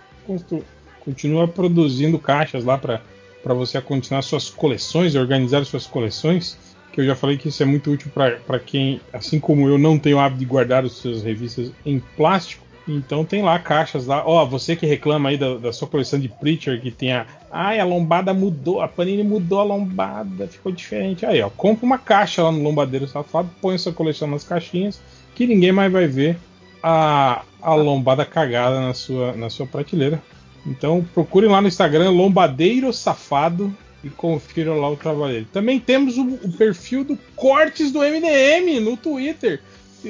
continua 0.99 1.47
produzindo 1.47 2.19
caixas 2.19 2.63
lá 2.63 2.77
para 2.77 3.53
você 3.53 3.79
continuar 3.81 4.21
suas 4.21 4.49
coleções, 4.49 5.15
organizar 5.15 5.65
suas 5.65 5.85
coleções. 5.87 6.57
Que 6.91 7.01
eu 7.01 7.05
já 7.05 7.15
falei 7.15 7.37
que 7.37 7.47
isso 7.47 7.63
é 7.63 7.65
muito 7.65 7.91
útil 7.91 8.11
para 8.11 8.59
quem, 8.59 8.99
assim 9.13 9.39
como 9.39 9.67
eu, 9.67 9.77
não 9.77 9.97
tem 9.97 10.13
o 10.13 10.19
hábito 10.19 10.39
de 10.39 10.45
guardar 10.45 10.83
as 10.83 10.91
suas 10.93 11.23
revistas 11.23 11.71
em 11.85 11.99
plástico. 12.17 12.65
Então 12.87 13.23
tem 13.23 13.41
lá 13.41 13.57
caixas 13.59 14.07
lá. 14.07 14.23
Ó, 14.25 14.45
você 14.45 14.75
que 14.75 14.85
reclama 14.85 15.29
aí 15.29 15.37
da, 15.37 15.55
da, 15.55 15.71
sua 15.71 15.87
coleção 15.87 16.19
de 16.19 16.27
Preacher, 16.27 16.81
que 16.81 16.91
tem 16.91 17.13
a. 17.13 17.25
Ai, 17.49 17.79
a 17.79 17.85
lombada 17.85 18.33
mudou, 18.33 18.81
a 18.81 18.87
Panini 18.87 19.23
mudou 19.23 19.59
a 19.59 19.63
lombada, 19.63 20.47
ficou 20.47 20.71
diferente. 20.71 21.25
Aí, 21.25 21.41
ó, 21.41 21.49
compra 21.49 21.85
uma 21.85 21.97
caixa 21.97 22.43
lá 22.43 22.51
no 22.51 22.61
Lombadeiro 22.61 23.07
Safado, 23.07 23.49
põe 23.61 23.77
sua 23.77 23.93
coleção 23.93 24.27
nas 24.27 24.43
caixinhas, 24.43 25.01
que 25.35 25.45
ninguém 25.45 25.71
mais 25.71 25.91
vai 25.91 26.07
ver 26.07 26.37
a, 26.81 27.43
a 27.61 27.73
lombada 27.75 28.25
cagada 28.25 28.79
na 28.81 28.93
sua, 28.93 29.33
na 29.33 29.49
sua 29.49 29.67
prateleira. 29.67 30.21
Então 30.65 31.05
procurem 31.13 31.49
lá 31.49 31.61
no 31.61 31.67
Instagram 31.67 32.09
Lombadeiro 32.09 32.91
Safado 32.91 33.75
e 34.03 34.09
confiram 34.09 34.79
lá 34.79 34.89
o 34.89 34.97
trabalho 34.97 35.33
dele. 35.33 35.47
Também 35.51 35.79
temos 35.79 36.17
o, 36.17 36.23
o, 36.23 36.51
perfil 36.51 37.03
do 37.03 37.17
Cortes 37.35 37.91
do 37.91 37.99
MDM 37.99 38.79
no 38.79 38.97
Twitter. 38.97 39.61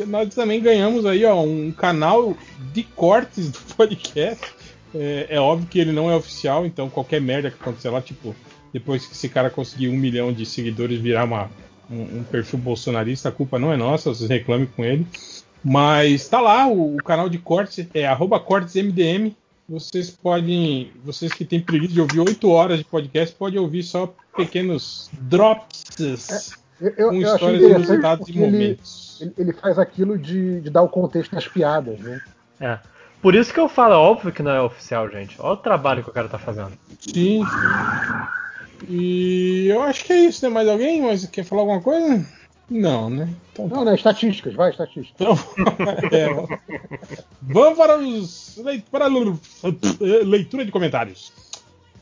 Nós 0.08 0.34
também 0.34 0.62
ganhamos 0.62 1.06
aí 1.06 1.26
ó, 1.26 1.42
um 1.42 1.72
canal 1.72 2.36
de 2.74 2.84
cortes 2.84 3.50
do 3.52 3.60
podcast. 3.76 4.46
É, 4.96 5.28
é, 5.30 5.40
óbvio 5.40 5.68
que 5.68 5.80
ele 5.80 5.92
não 5.92 6.10
é 6.10 6.16
oficial, 6.16 6.66
então 6.66 6.90
qualquer 6.90 7.20
merda 7.20 7.50
que 7.50 7.58
acontecer 7.60 7.90
lá, 7.90 8.02
tipo, 8.02 8.36
depois 8.74 9.06
que 9.06 9.14
esse 9.14 9.28
cara 9.28 9.50
conseguir 9.50 9.90
um 9.90 9.98
milhão 9.98 10.32
de 10.32 10.46
seguidores 10.46 11.00
virar 11.00 11.26
uma, 11.26 11.50
um, 11.90 12.20
um, 12.20 12.24
perfil 12.24 12.60
bolsonarista, 12.60 13.30
a 13.30 13.32
culpa 13.32 13.60
não 13.60 13.72
é 13.72 13.78
nossa, 13.78 14.14
vocês 14.14 14.30
reclamem 14.30 14.68
com 14.68 14.84
ele. 14.84 15.06
Mas 15.64 16.28
tá 16.28 16.42
lá, 16.42 16.68
o, 16.68 16.96
o 16.96 17.04
canal 17.04 17.30
de 17.30 17.38
cortes 17.38 17.86
é 17.94 18.08
cortesmdm 18.16 19.34
vocês 19.72 20.10
podem, 20.10 20.92
vocês 21.04 21.32
que 21.32 21.46
têm 21.46 21.62
preguiça 21.62 21.94
de 21.94 22.02
ouvir 22.02 22.20
8 22.20 22.50
horas 22.50 22.78
de 22.80 22.84
podcast, 22.84 23.34
podem 23.34 23.58
ouvir 23.58 23.84
só 23.84 24.14
pequenos 24.36 25.10
drops 25.14 25.86
é, 26.82 26.94
eu, 26.98 27.10
com 27.10 27.16
eu 27.16 27.22
histórias 27.22 27.62
inusitadas 27.64 28.28
e 28.28 28.38
momentos. 28.38 29.20
Ele, 29.22 29.34
ele, 29.38 29.54
faz 29.54 29.80
aquilo 29.80 30.18
de, 30.18 30.60
de, 30.60 30.70
dar 30.70 30.82
o 30.82 30.90
contexto 30.90 31.34
das 31.34 31.48
piadas, 31.48 31.98
né? 32.00 32.20
É. 32.60 32.80
Por 33.22 33.34
isso 33.34 33.54
que 33.54 33.60
eu 33.60 33.70
falo, 33.70 33.94
é 33.94 33.98
óbvio 33.98 34.34
que 34.34 34.44
não 34.44 34.52
é 34.52 34.62
oficial, 34.62 35.10
gente. 35.10 35.38
Olha 35.40 35.54
o 35.54 35.58
trabalho 35.58 36.04
que 36.04 36.10
o 36.10 36.14
cara 36.14 36.28
tá 36.28 36.38
fazendo. 36.38 36.74
Sim. 37.00 37.44
E 38.90 39.68
eu 39.70 39.82
acho 39.84 40.04
que 40.04 40.12
é 40.12 40.26
isso, 40.26 40.44
né? 40.44 40.52
Mais 40.52 40.68
alguém? 40.68 41.02
Mas 41.02 41.26
quer 41.28 41.46
falar 41.46 41.62
alguma 41.62 41.82
coisa? 41.82 42.26
Não, 42.72 43.10
né? 43.10 43.28
Então, 43.52 43.68
não, 43.68 43.84
não, 43.84 43.94
estatísticas, 43.94 44.54
vai, 44.54 44.70
estatísticas. 44.70 45.14
Então, 45.20 45.38
é, 46.10 46.30
vamos 47.42 47.78
para 47.78 48.00
os. 48.00 48.62
Para 48.90 49.06
a 49.06 50.24
leitura 50.24 50.64
de 50.64 50.72
comentários. 50.72 51.34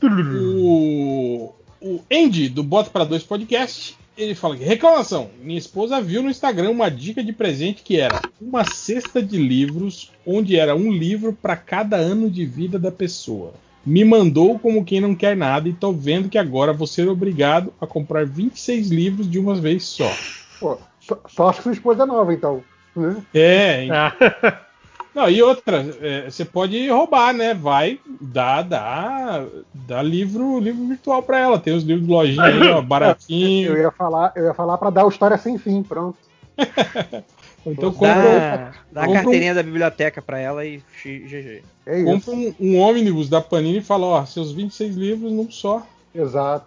O, 0.00 1.52
o 1.82 2.00
Andy, 2.10 2.48
do 2.48 2.62
Bota 2.62 2.88
para 2.88 3.04
Dois 3.04 3.24
Podcast, 3.24 3.98
ele 4.16 4.32
fala 4.36 4.56
que 4.56 4.62
reclamação. 4.62 5.28
Minha 5.42 5.58
esposa 5.58 6.00
viu 6.00 6.22
no 6.22 6.30
Instagram 6.30 6.70
uma 6.70 6.88
dica 6.88 7.24
de 7.24 7.32
presente 7.32 7.82
que 7.82 7.98
era 7.98 8.22
uma 8.40 8.62
cesta 8.62 9.20
de 9.20 9.38
livros, 9.38 10.12
onde 10.24 10.56
era 10.56 10.76
um 10.76 10.92
livro 10.92 11.32
para 11.32 11.56
cada 11.56 11.96
ano 11.96 12.30
de 12.30 12.46
vida 12.46 12.78
da 12.78 12.92
pessoa. 12.92 13.54
Me 13.84 14.04
mandou 14.04 14.56
como 14.56 14.84
quem 14.84 15.00
não 15.00 15.16
quer 15.16 15.36
nada 15.36 15.68
e 15.68 15.72
tô 15.72 15.92
vendo 15.92 16.28
que 16.28 16.38
agora 16.38 16.72
vou 16.72 16.86
ser 16.86 17.08
obrigado 17.08 17.72
a 17.80 17.88
comprar 17.88 18.24
26 18.24 18.88
livros 18.88 19.28
de 19.28 19.36
uma 19.36 19.56
vez 19.56 19.82
só. 19.82 20.12
Pô, 20.60 20.78
só, 21.00 21.18
só 21.26 21.48
acho 21.48 21.58
que 21.58 21.62
sua 21.64 21.72
esposa 21.72 22.02
é 22.02 22.06
nova, 22.06 22.32
então. 22.32 22.62
Né? 22.94 23.16
É, 23.34 23.84
então. 23.84 24.12
Não, 25.12 25.28
e 25.28 25.42
outra, 25.42 25.84
é, 26.00 26.30
você 26.30 26.44
pode 26.44 26.88
roubar, 26.88 27.34
né? 27.34 27.52
Vai 27.52 27.98
dar, 28.20 28.62
dá, 28.62 29.44
dá 29.74 30.02
livro, 30.02 30.60
livro 30.60 30.86
virtual 30.86 31.20
para 31.22 31.38
ela. 31.38 31.58
Tem 31.58 31.74
os 31.74 31.82
livros 31.82 32.06
de 32.06 32.12
lojinha 32.12 32.44
aí, 32.44 32.68
ó, 32.68 32.80
baratinho. 32.82 33.72
Eu 33.72 33.76
ia 33.76 33.90
falar, 33.90 34.32
eu 34.36 34.44
ia 34.44 34.54
falar 34.54 34.78
para 34.78 34.90
dar 34.90 35.04
o 35.04 35.08
história 35.08 35.36
sem 35.36 35.58
fim, 35.58 35.82
pronto. 35.82 36.16
então 37.66 37.92
compra, 37.92 38.72
dá, 38.92 39.04
dá 39.04 39.04
a 39.04 39.12
carteirinha 39.12 39.52
um, 39.52 39.56
da 39.56 39.62
biblioteca 39.64 40.22
para 40.22 40.38
ela 40.38 40.64
e 40.64 40.80
GG. 41.02 41.62
É 41.86 42.04
compra 42.04 42.32
um, 42.32 42.54
um 42.60 42.78
ônibus 42.78 43.28
da 43.28 43.40
Panini 43.40 43.78
e 43.78 43.82
fala, 43.82 44.06
ó, 44.06 44.24
seus 44.24 44.52
26 44.52 44.94
livros 44.94 45.32
num 45.32 45.50
só. 45.50 45.84
Exato. 46.14 46.66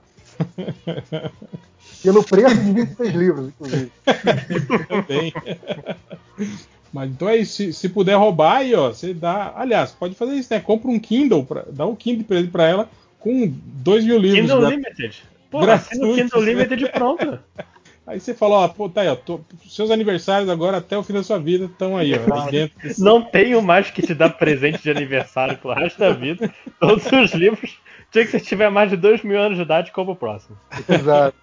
Pelo 2.04 2.24
preço 2.24 2.56
de 2.56 2.72
26 2.74 3.14
livros, 3.16 3.48
inclusive. 3.48 3.92
Também. 4.90 5.34
Mas 6.92 7.10
então 7.10 7.28
aí, 7.28 7.46
se, 7.46 7.74
se 7.74 7.90
puder 7.90 8.16
roubar 8.16 8.58
aí, 8.58 8.76
ó, 8.76 8.90
você 8.90 9.14
dá. 9.14 9.54
Aliás, 9.56 9.92
pode 9.92 10.14
fazer 10.14 10.36
isso, 10.36 10.54
né? 10.54 10.60
Compra 10.60 10.92
um 10.92 11.00
Kindle, 11.00 11.44
pra, 11.46 11.66
dá 11.70 11.88
um 11.88 11.96
Kindle 11.96 12.26
pra, 12.26 12.44
pra 12.52 12.68
ela 12.68 12.90
com 13.20 13.52
2 13.66 14.06
mil 14.06 14.20
livros. 14.20 14.42
Kindle 14.42 14.70
Limited. 14.70 15.24
Pô, 15.50 15.62
gratuito. 15.62 16.16
Kindle 16.16 16.42
Limited 16.44 16.92
pronto. 16.92 17.40
Aí 18.06 18.20
você 18.20 18.34
fala, 18.34 18.56
ó, 18.56 18.68
pô, 18.68 18.90
tá 18.90 19.00
aí, 19.00 19.08
ó, 19.08 19.16
tô, 19.16 19.40
seus 19.66 19.90
aniversários 19.90 20.50
agora 20.50 20.76
até 20.76 20.98
o 20.98 21.04
fim 21.04 21.14
da 21.14 21.24
sua 21.24 21.40
vida 21.40 21.66
estão 21.66 21.96
aí, 21.96 22.12
ó. 22.14 22.50
Desse... 22.50 23.02
Não 23.02 23.22
tenho 23.22 23.62
mais 23.62 23.90
que 23.90 24.02
te 24.02 24.14
dar 24.14 24.32
presente 24.32 24.84
de 24.84 24.92
aniversário 24.92 25.58
pro 25.58 25.72
resto 25.72 26.00
da 26.00 26.12
vida. 26.12 26.54
Todos 26.82 27.06
os 27.06 27.32
livros 27.32 27.78
tinha 28.14 28.26
que 28.26 28.40
se 28.40 28.46
tiver 28.46 28.70
mais 28.70 28.92
de 28.92 28.96
2 28.96 29.24
mil 29.24 29.42
anos 29.42 29.58
de 29.58 29.64
idade, 29.64 29.92
compra 29.92 30.14
o 30.14 30.16
próximo. 30.16 30.56
Exato. 30.88 31.36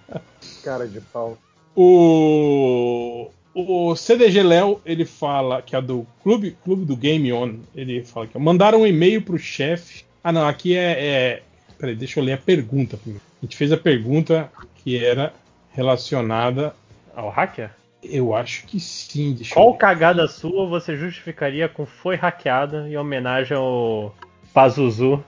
Cara 0.62 0.86
de 0.86 1.00
pau. 1.00 1.38
O, 1.74 3.30
o 3.54 3.96
CDG 3.96 4.42
Léo, 4.42 4.82
ele 4.84 5.06
fala 5.06 5.62
que 5.62 5.74
é 5.74 5.80
do 5.80 6.06
Clube, 6.22 6.56
Clube 6.62 6.84
do 6.84 6.94
Game 6.94 7.32
On. 7.32 7.54
Ele 7.74 8.04
fala 8.04 8.26
que 8.26 8.38
mandaram 8.38 8.82
um 8.82 8.86
e-mail 8.86 9.22
pro 9.22 9.38
chefe. 9.38 10.04
Ah, 10.22 10.30
não, 10.30 10.46
aqui 10.46 10.76
é, 10.76 11.06
é. 11.06 11.42
Peraí, 11.78 11.96
deixa 11.96 12.20
eu 12.20 12.24
ler 12.24 12.34
a 12.34 12.38
pergunta 12.38 12.98
primeiro. 12.98 13.24
A 13.40 13.46
gente 13.46 13.56
fez 13.56 13.72
a 13.72 13.78
pergunta 13.78 14.52
que 14.76 15.02
era 15.02 15.32
relacionada 15.72 16.74
ao 17.16 17.30
hacker? 17.30 17.70
Eu 18.02 18.34
acho 18.34 18.66
que 18.66 18.78
sim. 18.78 19.38
Qual 19.50 19.74
cagada 19.74 20.28
sua 20.28 20.66
você 20.66 20.96
justificaria 20.96 21.66
com 21.66 21.86
foi 21.86 22.16
hackeada 22.16 22.86
em 22.86 22.96
homenagem 22.98 23.56
ao 23.56 24.14
Pazuzu 24.52 25.24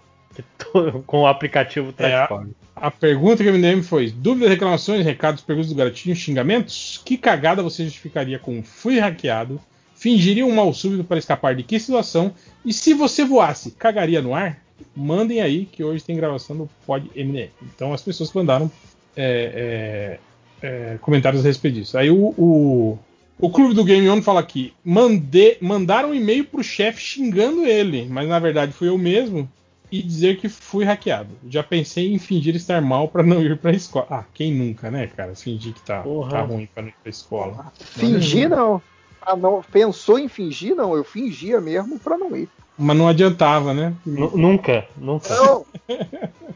com 1.07 1.23
o 1.23 1.27
aplicativo 1.27 1.93
Transform. 1.93 2.49
É, 2.49 2.51
a, 2.77 2.87
a 2.87 2.91
pergunta 2.91 3.43
que 3.43 3.49
eu 3.49 3.53
me 3.53 3.61
lembro 3.61 3.85
foi: 3.85 4.11
dúvidas, 4.11 4.51
reclamações, 4.51 5.05
recados, 5.05 5.43
perguntas 5.43 5.71
do 5.71 5.77
garotinho, 5.77 6.17
xingamentos? 6.17 7.01
Que 7.05 7.17
cagada 7.17 7.63
você 7.63 7.85
justificaria 7.85 8.39
com 8.39 8.63
fui 8.63 8.99
hackeado? 8.99 9.61
Fingiria 9.95 10.45
um 10.45 10.55
mal 10.55 10.73
súbito 10.75 11.05
para 11.05 11.19
escapar 11.19 11.55
de 11.55 11.63
que 11.63 11.79
situação? 11.79 12.33
E 12.65 12.73
se 12.73 12.93
você 12.93 13.25
voasse, 13.25 13.71
cagaria 13.73 14.21
no 14.21 14.35
ar? 14.35 14.61
Mandem 14.97 15.41
aí 15.41 15.65
que 15.65 15.85
hoje 15.85 16.03
tem 16.03 16.17
gravação 16.17 16.57
do 16.57 16.71
Pod 16.85 17.09
MDM. 17.15 17.51
Então 17.63 17.93
as 17.93 18.03
pessoas 18.03 18.33
mandaram 18.33 18.69
é, 19.17 20.19
é, 20.63 20.67
é, 20.67 20.99
comentários 21.01 21.45
a 21.45 21.49
respeito 21.49 21.75
disso. 21.75 21.97
Aí 21.97 22.11
o, 22.11 22.35
o, 22.37 22.99
o 23.39 23.51
clube 23.51 23.75
do 23.75 23.85
Game 23.85 24.09
On 24.09 24.21
fala 24.21 24.41
aqui: 24.41 24.73
mande, 24.85 25.57
mandaram 25.61 26.11
um 26.11 26.15
e-mail 26.15 26.45
pro 26.47 26.65
chefe 26.65 27.01
xingando 27.01 27.65
ele, 27.65 28.07
mas 28.11 28.29
na 28.29 28.41
verdade 28.41 28.73
fui 28.73 28.89
eu 28.89 28.99
mesmo 28.99 29.49
e 29.93 30.03
dizer 30.03 30.39
que 30.39 30.49
fui 30.49 30.87
hackeado. 30.87 31.29
Já 31.47 31.63
pensei 31.63 32.15
em 32.15 32.19
fingir 32.19 32.57
estar 32.57 32.81
mal 32.81 33.07
para 33.09 33.23
não 33.23 33.43
ir 33.43 33.59
pra 33.59 33.73
escola. 33.73 34.07
Ah, 34.09 34.25
quem 34.33 34.51
nunca, 34.53 34.91
né, 34.91 35.07
cara? 35.07 35.35
Fingir 35.35 35.75
que 35.75 35.83
tá, 35.83 36.03
tá 36.31 36.41
ruim 36.41 36.67
pra 36.73 36.83
não 36.83 36.89
ir 36.89 36.95
pra 37.03 37.11
escola. 37.11 37.73
Fingir 37.79 38.49
não. 38.49 38.81
Ah, 39.21 39.37
não. 39.37 39.63
Pensou 39.71 40.19
em 40.19 40.29
fingir, 40.29 40.75
não. 40.75 40.97
Eu 40.97 41.05
fingia 41.05 41.61
mesmo 41.61 41.99
pra 41.99 42.17
não 42.17 42.35
ir. 42.35 42.49
Mas 42.79 42.97
não 42.97 43.07
adiantava, 43.07 43.75
né? 43.75 43.93
N 44.07 44.31
nunca, 44.35 44.87
nunca. 44.97 45.29
Não, 45.37 45.67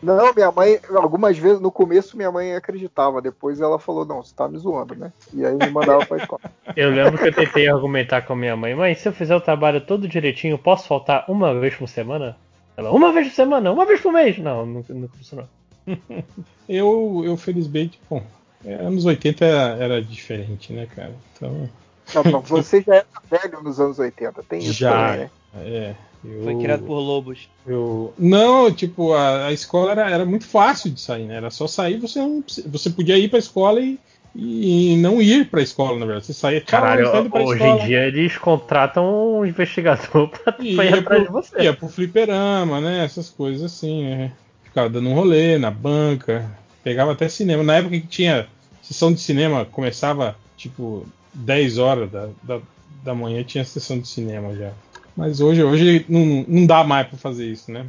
não, 0.17 0.35
minha 0.35 0.51
mãe, 0.51 0.81
algumas 0.95 1.37
vezes, 1.37 1.61
no 1.61 1.71
começo 1.71 2.17
minha 2.17 2.33
mãe 2.33 2.55
acreditava, 2.55 3.21
depois 3.21 3.61
ela 3.61 3.79
falou, 3.79 4.07
não, 4.07 4.23
você 4.23 4.35
tá 4.35 4.49
me 4.49 4.57
zoando, 4.57 4.97
né? 4.97 5.13
E 5.35 5.45
aí 5.45 5.55
me 5.55 5.71
mandava 5.71 6.07
pra 6.07 6.17
escola. 6.17 6.41
Eu 6.75 6.91
lembro 6.91 7.19
que 7.19 7.29
eu 7.29 7.35
tentei 7.35 7.69
argumentar 7.69 8.23
com 8.23 8.33
a 8.33 8.37
minha 8.37 8.57
mãe, 8.57 8.75
mãe, 8.75 8.95
se 8.95 9.07
eu 9.07 9.13
fizer 9.13 9.37
o 9.37 9.41
trabalho 9.43 9.83
todo 9.83 10.09
direitinho, 10.09 10.57
posso 10.57 10.89
faltar 10.89 11.27
uma 11.29 11.55
vez 11.61 11.75
por 11.75 11.87
semana? 11.87 12.35
Ela, 12.77 12.93
uma 12.93 13.13
vez 13.13 13.29
por 13.29 13.35
semana, 13.35 13.73
uma 13.73 13.87
vez 13.87 14.01
por 14.01 14.13
mês. 14.13 14.39
Não, 14.39 14.67
não, 14.67 14.85
não 14.89 15.09
funcionou. 15.09 15.49
eu, 16.69 17.23
eu, 17.25 17.37
felizmente, 17.37 17.99
bom, 18.09 18.23
anos 18.65 19.05
80 19.05 19.45
era, 19.45 19.85
era 19.85 20.03
diferente, 20.03 20.73
né, 20.73 20.87
cara? 20.87 21.15
Então. 21.35 21.69
Não, 22.15 22.23
não, 22.25 22.41
você 22.43 22.83
já 22.83 22.97
era 22.97 23.07
velho 23.31 23.63
nos 23.63 23.81
anos 23.81 23.99
80, 23.99 24.43
tem 24.43 24.61
isso 24.61 24.73
já, 24.73 24.91
também, 24.91 25.19
né? 25.19 25.31
É. 25.57 25.95
Eu, 26.25 26.43
Foi 26.43 26.57
criado 26.59 26.83
por 26.83 26.99
lobos. 26.99 27.49
Eu, 27.65 28.13
não, 28.19 28.73
tipo, 28.73 29.13
a, 29.13 29.47
a 29.47 29.53
escola 29.53 29.93
era, 29.93 30.11
era, 30.11 30.25
muito 30.25 30.47
fácil 30.47 30.91
de 30.91 31.01
sair, 31.01 31.25
né? 31.25 31.37
Era 31.37 31.51
só 31.51 31.69
sair, 31.69 31.99
você, 31.99 32.19
não, 32.19 32.43
você 32.67 32.91
podia 32.91 33.17
ir 33.17 33.29
pra 33.29 33.39
escola 33.39 33.81
e, 33.81 33.99
e 34.39 34.97
não 34.99 35.23
ir 35.23 35.49
pra 35.49 35.63
escola, 35.63 35.99
na 35.99 36.05
verdade. 36.05 36.27
Você 36.27 36.35
saía 36.35 36.61
Caralho, 36.61 37.09
hoje 37.09 37.55
escola. 37.55 37.83
em 37.83 37.87
dia 37.87 38.07
eles 38.07 38.37
contratam 38.37 39.39
um 39.39 39.47
investigador 39.47 40.29
pra, 40.45 40.53
pra 40.53 40.65
ir 40.65 40.95
atrás 40.95 41.23
de 41.23 41.31
você. 41.31 41.63
Ia 41.63 41.73
pro 41.73 41.89
fliperama, 41.89 42.81
né? 42.81 43.03
Essas 43.03 43.31
coisas 43.31 43.65
assim, 43.65 44.05
né? 44.05 44.33
Ficava 44.63 44.91
dando 44.91 45.09
um 45.09 45.15
rolê 45.15 45.57
na 45.57 45.71
banca, 45.71 46.45
pegava 46.85 47.13
até 47.13 47.29
cinema. 47.29 47.63
Na 47.63 47.77
época 47.77 47.99
que 47.99 48.07
tinha 48.07 48.47
sessão 48.83 49.11
de 49.11 49.21
cinema, 49.21 49.65
começava 49.65 50.37
tipo 50.55 51.07
10 51.33 51.79
horas 51.79 52.11
da, 52.11 52.29
da, 52.43 52.61
da 53.03 53.15
manhã, 53.15 53.43
tinha 53.43 53.65
sessão 53.65 53.99
de 53.99 54.07
cinema 54.07 54.55
já. 54.55 54.71
Mas 55.17 55.41
hoje, 55.41 55.65
hoje 55.65 56.05
não, 56.11 56.45
não 56.47 56.67
dá 56.67 56.85
mais 56.85 57.09
pra 57.09 57.17
fazer 57.17 57.47
isso, 57.47 57.73
né? 57.73 57.87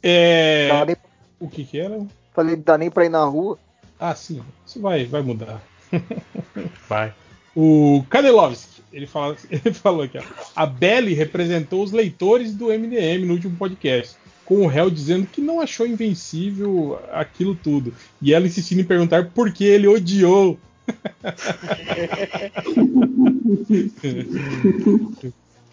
É... 0.00 0.84
Nem... 0.86 0.96
O 1.40 1.48
que 1.48 1.64
que 1.64 1.80
era? 1.80 2.06
Falei, 2.32 2.54
não 2.54 2.62
dá 2.62 2.78
nem 2.78 2.90
pra 2.90 3.04
ir 3.04 3.08
na 3.08 3.24
rua. 3.24 3.58
Ah, 3.98 4.14
sim. 4.14 4.40
Isso 4.66 4.80
vai, 4.80 5.04
vai 5.04 5.22
mudar. 5.22 5.62
vai. 6.88 7.12
O 7.54 8.04
Kadelovski, 8.08 8.82
ele, 8.92 9.06
fala, 9.06 9.36
ele 9.50 9.74
falou 9.74 10.02
aqui, 10.02 10.18
ó. 10.18 10.22
A 10.54 10.64
Belly 10.66 11.14
representou 11.14 11.82
os 11.82 11.92
leitores 11.92 12.54
do 12.54 12.66
MDM 12.66 13.26
no 13.26 13.34
último 13.34 13.56
podcast, 13.56 14.16
com 14.44 14.62
o 14.62 14.66
réu 14.66 14.90
dizendo 14.90 15.26
que 15.26 15.40
não 15.40 15.60
achou 15.60 15.86
invencível 15.86 17.00
aquilo 17.10 17.54
tudo. 17.54 17.92
E 18.22 18.32
ela 18.32 18.46
insistindo 18.46 18.80
em 18.80 18.84
perguntar 18.84 19.30
por 19.30 19.52
que 19.52 19.64
ele 19.64 19.88
odiou. 19.88 20.58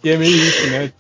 E 0.04 0.10
é 0.10 0.18
meio 0.18 0.36
isso, 0.36 0.70
né? 0.70 0.94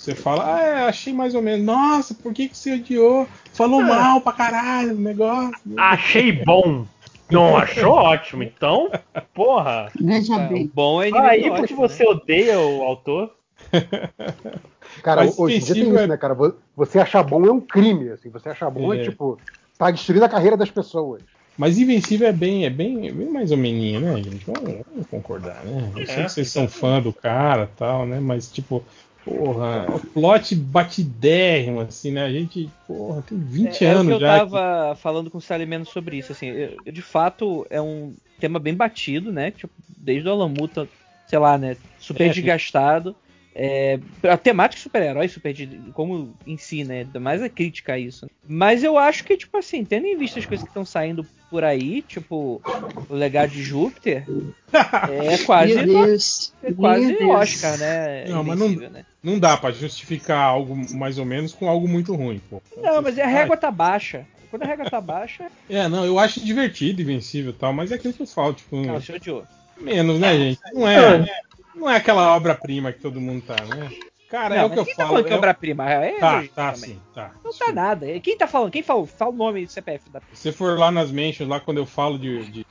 Você 0.00 0.14
fala, 0.14 0.56
ah, 0.56 0.62
é, 0.62 0.88
achei 0.88 1.12
mais 1.12 1.34
ou 1.34 1.42
menos. 1.42 1.66
Nossa, 1.66 2.14
por 2.14 2.32
que, 2.32 2.48
que 2.48 2.56
você 2.56 2.72
odiou? 2.72 3.28
Falou 3.52 3.82
é. 3.82 3.84
mal 3.84 4.18
pra 4.22 4.32
caralho 4.32 4.94
o 4.94 4.98
negócio. 4.98 5.60
Achei 5.76 6.32
bom. 6.32 6.86
Não 7.30 7.54
achou 7.54 7.92
ótimo, 7.92 8.42
então, 8.42 8.90
porra. 9.34 9.92
Veja 10.00 10.36
é, 10.36 10.48
bem. 10.48 10.70
Bom 10.72 11.02
é 11.02 11.10
Aí 11.12 11.50
porque 11.50 11.74
você 11.74 12.02
né? 12.02 12.10
odeia 12.12 12.58
o 12.58 12.82
autor. 12.82 13.36
Cara, 15.04 15.26
Mas 15.26 15.38
hoje 15.38 15.56
em 15.56 15.60
dia 15.60 15.74
tem 15.74 15.94
isso, 15.94 16.06
né, 16.06 16.16
cara? 16.16 16.34
Você 16.74 16.98
achar 16.98 17.22
bom 17.22 17.44
é 17.44 17.52
um 17.52 17.60
crime, 17.60 18.08
assim. 18.08 18.30
Você 18.30 18.48
achar 18.48 18.70
bom 18.70 18.94
é, 18.94 19.02
é 19.02 19.04
tipo, 19.04 19.38
tá 19.76 19.90
destruindo 19.90 20.24
a 20.24 20.30
carreira 20.30 20.56
das 20.56 20.70
pessoas. 20.70 21.22
Mas 21.58 21.76
Invencível 21.76 22.26
é 22.26 22.32
bem, 22.32 22.64
é 22.64 22.70
bem, 22.70 23.06
é 23.06 23.12
bem 23.12 23.28
mais 23.28 23.50
ou 23.50 23.58
menos, 23.58 24.00
né, 24.00 24.16
gente? 24.16 24.46
Vamos, 24.46 24.82
vamos 24.90 25.06
concordar, 25.10 25.62
né? 25.62 25.92
Eu 25.94 26.06
sei 26.06 26.16
é, 26.16 26.24
que 26.24 26.32
vocês 26.32 26.50
são 26.50 26.66
fã 26.66 27.02
do 27.02 27.12
cara 27.12 27.68
tal, 27.76 28.06
né? 28.06 28.18
Mas, 28.18 28.50
tipo, 28.50 28.82
porra, 29.24 29.86
o 29.94 30.00
plot 30.00 30.54
batidérrimo, 30.54 31.80
assim, 31.80 32.10
né? 32.12 32.24
A 32.24 32.32
gente, 32.32 32.70
porra, 32.86 33.22
tem 33.22 33.38
20 33.38 33.84
é, 33.84 33.88
anos 33.90 34.12
é 34.12 34.14
que 34.14 34.20
já. 34.20 34.34
Eu 34.34 34.38
tava 34.38 34.94
que... 34.94 35.00
falando 35.00 35.30
com 35.30 35.38
o 35.38 35.42
Salimeno 35.42 35.84
sobre 35.84 36.18
isso, 36.18 36.32
assim, 36.32 36.48
eu, 36.48 36.92
de 36.92 37.02
fato 37.02 37.66
é 37.70 37.80
um 37.80 38.14
tema 38.38 38.58
bem 38.58 38.74
batido, 38.74 39.32
né? 39.32 39.50
Tipo, 39.50 39.72
desde 39.96 40.28
o 40.28 40.32
Alamuta, 40.32 40.88
sei 41.26 41.38
lá, 41.38 41.58
né? 41.58 41.76
Super 41.98 42.26
é, 42.26 42.32
desgastado. 42.32 43.14
É, 43.54 43.98
a 44.22 44.36
temática 44.36 44.80
super-herói, 44.80 45.28
super, 45.28 45.54
como 45.92 46.34
em 46.46 46.56
si, 46.56 46.84
né? 46.84 47.06
Mais 47.20 47.42
a 47.42 47.48
crítica 47.48 47.94
a 47.94 47.98
isso. 47.98 48.28
Mas 48.48 48.82
eu 48.82 48.96
acho 48.96 49.24
que, 49.24 49.36
tipo 49.36 49.56
assim, 49.58 49.84
tendo 49.84 50.06
em 50.06 50.16
vista 50.16 50.38
as 50.38 50.46
coisas 50.46 50.64
que 50.64 50.70
estão 50.70 50.84
saindo 50.84 51.26
por 51.50 51.64
aí, 51.64 52.00
tipo, 52.02 52.62
o 53.08 53.14
legado 53.14 53.50
de 53.50 53.62
Júpiter, 53.62 54.24
é 54.72 55.38
quase. 55.38 56.52
é 56.62 56.72
quase 56.72 57.16
Oscar, 57.24 57.76
né? 57.78 58.24
Não, 58.28 58.44
mas 58.44 58.58
não, 58.58 58.68
né? 58.68 59.04
não 59.22 59.38
dá 59.38 59.56
para 59.56 59.74
justificar 59.74 60.40
algo 60.40 60.76
mais 60.94 61.18
ou 61.18 61.24
menos 61.24 61.52
com 61.52 61.68
algo 61.68 61.88
muito 61.88 62.14
ruim, 62.14 62.40
pô. 62.48 62.62
Não, 62.76 63.02
mas 63.02 63.18
a 63.18 63.26
régua 63.26 63.56
tá 63.56 63.70
baixa. 63.70 64.24
Quando 64.50 64.62
a 64.62 64.66
régua 64.66 64.88
tá 64.88 65.00
baixa. 65.00 65.50
É, 65.68 65.88
não, 65.88 66.04
eu 66.04 66.18
acho 66.18 66.44
divertido, 66.44 67.02
invencível 67.02 67.50
e 67.52 67.54
tal, 67.54 67.72
mas 67.72 67.92
é 67.92 67.94
aquilo 67.94 68.14
que 68.14 68.22
eu 68.22 68.26
falo, 68.26 68.54
tipo. 68.54 68.76
Não, 68.76 69.00
senhor 69.00 69.46
Menos, 69.80 70.18
né, 70.18 70.36
gente? 70.36 70.60
Não 70.72 70.86
é. 70.86 71.18
Né? 71.18 71.26
Não 71.74 71.88
é 71.88 71.96
aquela 71.96 72.34
obra-prima 72.36 72.92
que 72.92 73.00
todo 73.00 73.20
mundo 73.20 73.42
tá, 73.46 73.56
né? 73.64 73.90
Cara, 74.30 74.54
não, 74.54 74.62
é 74.62 74.64
o 74.64 74.70
que 74.70 74.78
eu 74.78 74.84
quem 74.84 74.94
falo. 74.94 75.08
Tá 75.08 75.12
falando 75.12 75.26
que 75.26 75.32
é 75.32 75.36
obra-prima? 75.36 75.90
É 75.90 76.12
tá, 76.20 76.44
tá, 76.54 76.72
também. 76.72 76.90
sim, 76.90 77.00
tá. 77.12 77.32
Não 77.44 77.52
tá 77.52 77.72
nada. 77.72 78.20
Quem 78.20 78.38
tá 78.38 78.46
falando? 78.46 78.70
Quem 78.70 78.82
fala, 78.82 79.04
fala 79.04 79.32
o 79.32 79.36
nome 79.36 79.66
do 79.66 79.72
CPF 79.72 80.08
da 80.08 80.20
Se 80.32 80.36
você 80.36 80.52
for 80.52 80.78
lá 80.78 80.92
nas 80.92 81.10
mentions, 81.10 81.48
lá 81.48 81.58
quando 81.58 81.78
eu 81.78 81.86
falo 81.86 82.16
de. 82.16 82.44
de, 82.44 82.66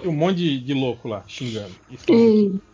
de 0.00 0.08
um 0.08 0.12
monte 0.12 0.36
de, 0.36 0.60
de, 0.60 0.74
louco 0.74 1.08
lá, 1.08 1.24
xingando. 1.26 1.74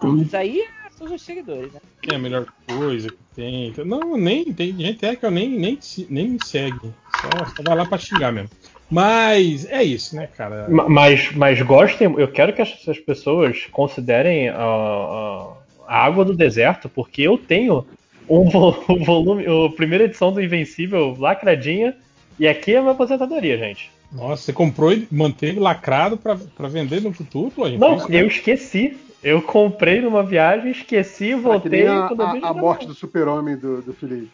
Mas 0.02 0.34
aí 0.34 0.62
são 0.90 1.14
os 1.14 1.22
seguidores, 1.22 1.72
né? 1.72 1.80
É 2.06 2.14
a 2.14 2.18
melhor 2.18 2.46
coisa 2.66 3.08
que 3.08 3.16
tem. 3.34 3.72
Não, 3.78 4.18
nem. 4.18 4.52
Tem 4.52 4.76
gente 4.76 5.06
é 5.06 5.16
que 5.16 5.24
eu 5.24 5.30
nem, 5.30 5.48
nem, 5.48 5.78
nem 6.10 6.28
me 6.28 6.44
segue. 6.44 6.92
Só, 7.18 7.30
só 7.56 7.62
vai 7.62 7.76
lá 7.76 7.86
pra 7.86 7.96
xingar 7.96 8.30
mesmo. 8.30 8.50
Mas 8.90 9.64
é 9.70 9.82
isso, 9.82 10.14
né, 10.14 10.26
cara? 10.26 10.66
Mas, 10.68 11.32
mas 11.32 11.62
gostem, 11.62 12.14
eu 12.18 12.28
quero 12.28 12.52
que 12.52 12.60
essas 12.60 12.98
pessoas 12.98 13.66
considerem 13.72 14.50
a, 14.50 14.56
a, 14.58 15.52
a 15.86 16.04
água 16.04 16.26
do 16.26 16.36
deserto, 16.36 16.90
porque 16.90 17.22
eu 17.22 17.38
tenho 17.38 17.86
um 18.28 19.04
volume, 19.04 19.44
a 19.44 19.74
primeira 19.74 20.04
edição 20.04 20.32
do 20.32 20.42
Invencível 20.42 21.16
lacradinha, 21.18 21.94
e 22.38 22.48
aqui 22.48 22.74
é 22.74 22.78
a 22.78 22.80
minha 22.80 22.92
aposentadoria, 22.92 23.58
gente. 23.58 23.90
Nossa, 24.10 24.42
você 24.42 24.52
comprou 24.52 24.92
e 24.92 25.06
manteve 25.10 25.58
lacrado 25.58 26.18
para 26.18 26.68
vender 26.68 27.00
no 27.00 27.12
futuro, 27.12 27.50
pô? 27.50 27.68
Não, 27.68 27.96
isso, 27.96 28.12
eu 28.12 28.26
esqueci. 28.26 28.96
Eu 29.22 29.40
comprei 29.40 30.00
numa 30.00 30.22
viagem, 30.22 30.72
esqueci, 30.72 31.32
voltei. 31.34 31.86
a, 31.86 32.06
a, 32.06 32.48
a 32.48 32.54
morte 32.54 32.86
do 32.86 32.94
super-homem 32.94 33.56
do, 33.56 33.80
do 33.80 33.92
Felipe. 33.92 34.28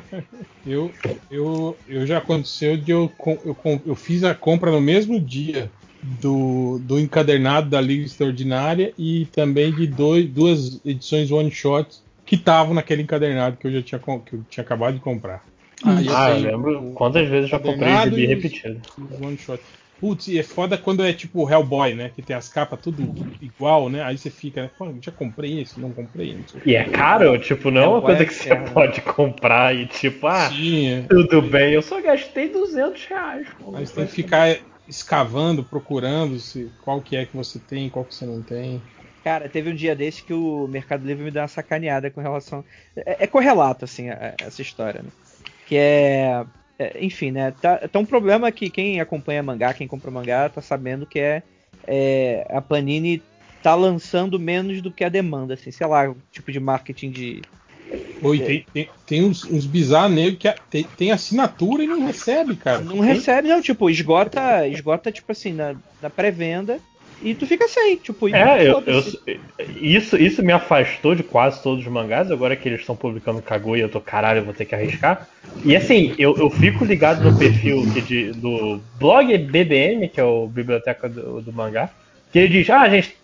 eu, 0.66 0.90
eu, 1.30 1.76
eu 1.88 2.06
já 2.06 2.18
aconteceu 2.18 2.76
de 2.76 2.92
eu, 2.92 3.10
eu, 3.44 3.56
eu 3.86 3.94
fiz 3.94 4.22
a 4.24 4.34
compra 4.34 4.70
no 4.70 4.80
mesmo 4.80 5.18
dia 5.18 5.70
do, 6.02 6.78
do 6.82 6.98
encadernado 6.98 7.68
da 7.68 7.80
Liga 7.80 8.04
Extraordinária 8.04 8.92
e 8.98 9.26
também 9.26 9.72
de 9.72 9.86
dois, 9.86 10.26
duas 10.28 10.80
edições 10.84 11.30
one 11.30 11.50
shot 11.50 11.98
que 12.30 12.36
estavam 12.36 12.74
naquele 12.74 13.02
encadernado 13.02 13.56
que 13.56 13.66
eu 13.66 13.72
já 13.72 13.82
tinha, 13.82 13.98
que 13.98 14.34
eu 14.36 14.44
tinha 14.48 14.62
acabado 14.62 14.94
de 14.94 15.00
comprar. 15.00 15.44
Ah, 15.84 16.00
eu, 16.00 16.16
ah, 16.16 16.30
eu 16.30 16.42
lembro 16.42 16.92
quantas 16.94 17.28
vezes 17.28 17.50
já 17.50 17.58
comprei 17.58 18.08
de 18.08 18.24
repetido. 18.24 18.80
One 19.20 19.36
shot. 19.36 19.60
Putz, 19.98 20.28
e 20.28 20.38
é 20.38 20.44
foda 20.44 20.78
quando 20.78 21.04
é 21.04 21.12
tipo 21.12 21.50
Hellboy, 21.50 21.94
né? 21.94 22.12
Que 22.14 22.22
tem 22.22 22.36
as 22.36 22.48
capas 22.48 22.78
tudo 22.80 23.12
igual, 23.42 23.88
né? 23.88 24.04
Aí 24.04 24.16
você 24.16 24.30
fica, 24.30 24.62
né? 24.62 24.70
Pô, 24.78 24.94
já 25.02 25.10
comprei 25.10 25.60
esse, 25.60 25.80
não 25.80 25.90
comprei. 25.90 26.34
Não 26.34 26.44
e 26.64 26.76
é 26.76 26.84
caro, 26.84 27.36
tipo, 27.40 27.68
não 27.72 27.82
é 27.82 27.88
uma 27.88 28.00
coisa 28.00 28.24
que 28.24 28.32
você 28.32 28.54
pode 28.72 29.00
comprar 29.00 29.74
e 29.74 29.86
tipo, 29.86 30.28
ah, 30.28 30.50
Sim, 30.50 30.88
é. 30.88 31.02
tudo 31.10 31.42
bem, 31.42 31.74
eu 31.74 31.82
só 31.82 32.00
gastei 32.00 32.48
200 32.48 33.06
reais. 33.06 33.48
Pô, 33.58 33.72
Mas 33.72 33.90
tem 33.90 34.06
que 34.06 34.12
ficar 34.12 34.56
escavando, 34.86 35.64
procurando 35.64 36.38
se, 36.38 36.70
qual 36.84 37.00
que 37.00 37.16
é 37.16 37.26
que 37.26 37.36
você 37.36 37.58
tem, 37.58 37.90
qual 37.90 38.04
que 38.04 38.14
você 38.14 38.24
não 38.24 38.40
tem. 38.40 38.80
Cara, 39.22 39.48
teve 39.48 39.70
um 39.70 39.74
dia 39.74 39.94
desse 39.94 40.22
que 40.22 40.32
o 40.32 40.66
Mercado 40.66 41.06
Livre 41.06 41.24
me 41.24 41.30
deu 41.30 41.42
uma 41.42 41.48
sacaneada 41.48 42.10
com 42.10 42.20
relação. 42.20 42.64
É, 42.96 43.24
é 43.24 43.26
correlato, 43.26 43.84
assim, 43.84 44.08
a, 44.08 44.34
a, 44.40 44.46
essa 44.46 44.62
história, 44.62 45.02
né? 45.02 45.10
Que 45.66 45.76
é 45.76 46.44
é, 46.80 46.96
enfim, 47.04 47.30
né? 47.30 47.52
Tá, 47.60 47.76
tá 47.76 47.98
um 47.98 48.06
problema 48.06 48.50
que 48.50 48.70
quem 48.70 49.02
acompanha 49.02 49.42
mangá, 49.42 49.74
quem 49.74 49.86
compra 49.86 50.10
mangá, 50.10 50.48
tá 50.48 50.62
sabendo 50.62 51.04
que 51.04 51.18
é, 51.18 51.42
é 51.86 52.46
a 52.48 52.62
Panini 52.62 53.22
tá 53.62 53.74
lançando 53.74 54.40
menos 54.40 54.80
do 54.80 54.90
que 54.90 55.04
a 55.04 55.10
demanda, 55.10 55.52
assim, 55.52 55.70
sei 55.70 55.86
lá, 55.86 56.10
tipo 56.32 56.50
de 56.50 56.58
marketing 56.58 57.10
de. 57.10 57.42
Oi, 58.22 58.38
tem, 58.38 58.66
tem, 58.72 58.88
tem 59.04 59.24
uns, 59.24 59.44
uns 59.44 59.66
bizarros 59.66 60.14
negros 60.14 60.38
que 60.38 60.54
tem, 60.70 60.84
tem, 60.96 61.12
assinatura 61.12 61.84
e 61.84 61.86
não 61.86 62.06
recebe, 62.06 62.56
cara. 62.56 62.80
Não 62.80 63.00
recebe, 63.00 63.48
não, 63.48 63.60
tipo, 63.60 63.90
esgota, 63.90 64.66
esgota, 64.66 65.12
tipo 65.12 65.32
assim, 65.32 65.52
na, 65.52 65.74
na 66.00 66.08
pré-venda. 66.08 66.80
E 67.22 67.34
tu 67.34 67.46
fica 67.46 67.68
sem, 67.68 67.96
tipo, 67.96 68.34
é, 68.34 68.66
eu, 68.66 68.82
eu, 68.86 69.04
isso, 69.76 70.16
isso 70.16 70.42
me 70.42 70.52
afastou 70.52 71.14
de 71.14 71.22
quase 71.22 71.62
todos 71.62 71.84
os 71.84 71.92
mangás, 71.92 72.30
agora 72.30 72.56
que 72.56 72.68
eles 72.68 72.80
estão 72.80 72.96
publicando 72.96 73.42
Kaguya, 73.42 73.82
eu 73.82 73.88
tô 73.88 74.00
caralho, 74.00 74.38
eu 74.40 74.44
vou 74.44 74.54
ter 74.54 74.64
que 74.64 74.74
arriscar. 74.74 75.28
E 75.64 75.76
assim, 75.76 76.14
eu, 76.18 76.36
eu 76.38 76.48
fico 76.48 76.84
ligado 76.84 77.22
no 77.22 77.38
perfil 77.38 77.84
de, 78.06 78.32
do 78.32 78.80
blog 78.98 79.36
BBM, 79.36 80.08
que 80.08 80.18
é 80.18 80.24
o 80.24 80.46
Biblioteca 80.46 81.08
do, 81.08 81.42
do 81.42 81.52
Mangá, 81.52 81.90
que 82.32 82.38
ele 82.38 82.48
diz, 82.48 82.70
ah, 82.70 82.88
gente, 82.88 83.14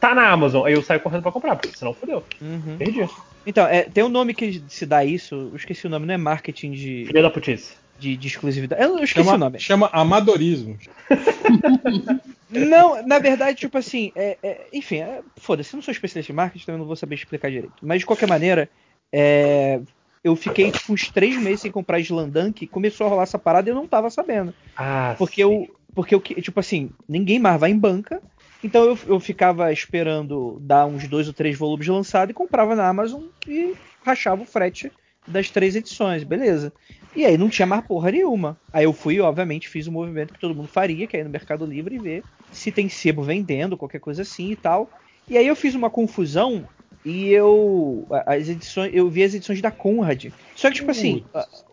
tá 0.00 0.14
na 0.14 0.28
Amazon, 0.28 0.64
aí 0.66 0.72
eu 0.72 0.82
saio 0.82 1.00
correndo 1.00 1.22
pra 1.22 1.32
comprar, 1.32 1.56
porque 1.56 1.76
senão 1.76 1.92
fodeu. 1.92 2.24
Uhum. 2.40 2.76
Perdi. 2.78 3.06
Então, 3.46 3.66
é, 3.66 3.82
tem 3.82 4.04
um 4.04 4.08
nome 4.08 4.34
que 4.34 4.62
se 4.68 4.86
dá 4.86 5.04
isso, 5.04 5.34
eu 5.34 5.56
esqueci 5.56 5.86
o 5.86 5.90
nome, 5.90 6.06
não 6.06 6.14
é 6.14 6.18
marketing 6.18 6.72
de. 6.72 7.04
Filha 7.06 7.22
da 7.22 7.30
putice. 7.30 7.74
De, 7.98 8.16
de 8.16 8.28
exclusividade. 8.28 8.82
Eu, 8.82 8.98
eu 8.98 9.04
esqueci 9.04 9.24
chama, 9.24 9.36
o 9.36 9.38
nome. 9.38 9.60
Chama 9.60 9.90
amadorismo. 9.92 10.78
não, 12.52 13.06
na 13.06 13.18
verdade, 13.18 13.58
tipo 13.58 13.78
assim, 13.78 14.12
é, 14.14 14.38
é, 14.42 14.66
enfim, 14.72 14.98
é, 14.98 15.22
foda-se, 15.36 15.72
eu 15.72 15.78
não 15.78 15.82
sou 15.82 15.92
especialista 15.92 16.32
em 16.32 16.34
marketing, 16.34 16.70
eu 16.70 16.78
não 16.78 16.84
vou 16.84 16.96
saber 16.96 17.14
explicar 17.14 17.50
direito. 17.50 17.74
Mas 17.82 18.00
de 18.00 18.06
qualquer 18.06 18.28
maneira, 18.28 18.68
é, 19.12 19.80
eu 20.22 20.36
fiquei 20.36 20.70
tipo, 20.70 20.92
uns 20.92 21.08
três 21.08 21.36
meses 21.36 21.60
sem 21.60 21.70
comprar 21.70 21.98
Slandunk 22.00 22.64
e 22.64 22.68
começou 22.68 23.06
a 23.06 23.10
rolar 23.10 23.24
essa 23.24 23.38
parada 23.38 23.68
e 23.68 23.72
eu 23.72 23.76
não 23.76 23.86
tava 23.86 24.08
sabendo. 24.10 24.54
Ah, 24.76 25.14
porque 25.18 25.36
sim. 25.36 25.42
eu. 25.42 25.76
Porque 25.94 26.14
eu, 26.14 26.20
tipo 26.20 26.58
assim, 26.58 26.90
ninguém 27.06 27.38
mais 27.38 27.60
vai 27.60 27.70
em 27.70 27.78
banca. 27.78 28.22
Então 28.64 28.84
eu, 28.84 28.98
eu 29.06 29.20
ficava 29.20 29.70
esperando 29.72 30.58
dar 30.60 30.86
uns 30.86 31.06
dois 31.06 31.26
ou 31.26 31.34
três 31.34 31.58
volumes 31.58 31.86
lançados 31.86 32.30
e 32.30 32.34
comprava 32.34 32.74
na 32.74 32.88
Amazon 32.88 33.24
e 33.46 33.74
rachava 34.02 34.42
o 34.42 34.46
frete 34.46 34.90
das 35.26 35.50
três 35.50 35.76
edições, 35.76 36.24
beleza. 36.24 36.72
E 37.14 37.26
aí 37.26 37.36
não 37.36 37.50
tinha 37.50 37.66
mais 37.66 37.84
porra 37.84 38.10
nenhuma. 38.10 38.56
Aí 38.72 38.84
eu 38.84 38.92
fui, 38.92 39.20
obviamente, 39.20 39.68
fiz 39.68 39.86
o 39.86 39.92
movimento 39.92 40.32
que 40.32 40.40
todo 40.40 40.54
mundo 40.54 40.68
faria, 40.68 41.06
que 41.06 41.16
é 41.16 41.20
ir 41.20 41.24
no 41.24 41.30
Mercado 41.30 41.66
Livre 41.66 41.96
e 41.96 41.98
ver 41.98 42.24
se 42.52 42.70
tem 42.70 42.88
sebo 42.88 43.22
vendendo, 43.22 43.76
qualquer 43.76 43.98
coisa 43.98 44.22
assim 44.22 44.52
e 44.52 44.56
tal. 44.56 44.90
E 45.28 45.36
aí 45.36 45.46
eu 45.46 45.56
fiz 45.56 45.74
uma 45.74 45.90
confusão 45.90 46.66
e 47.04 47.30
eu 47.30 48.06
as 48.26 48.48
edições, 48.48 48.92
eu 48.94 49.08
vi 49.10 49.24
as 49.24 49.34
edições 49.34 49.60
da 49.60 49.70
Conrad. 49.70 50.26
Só 50.54 50.68
que 50.68 50.76
tipo 50.76 50.90
assim, 50.90 51.24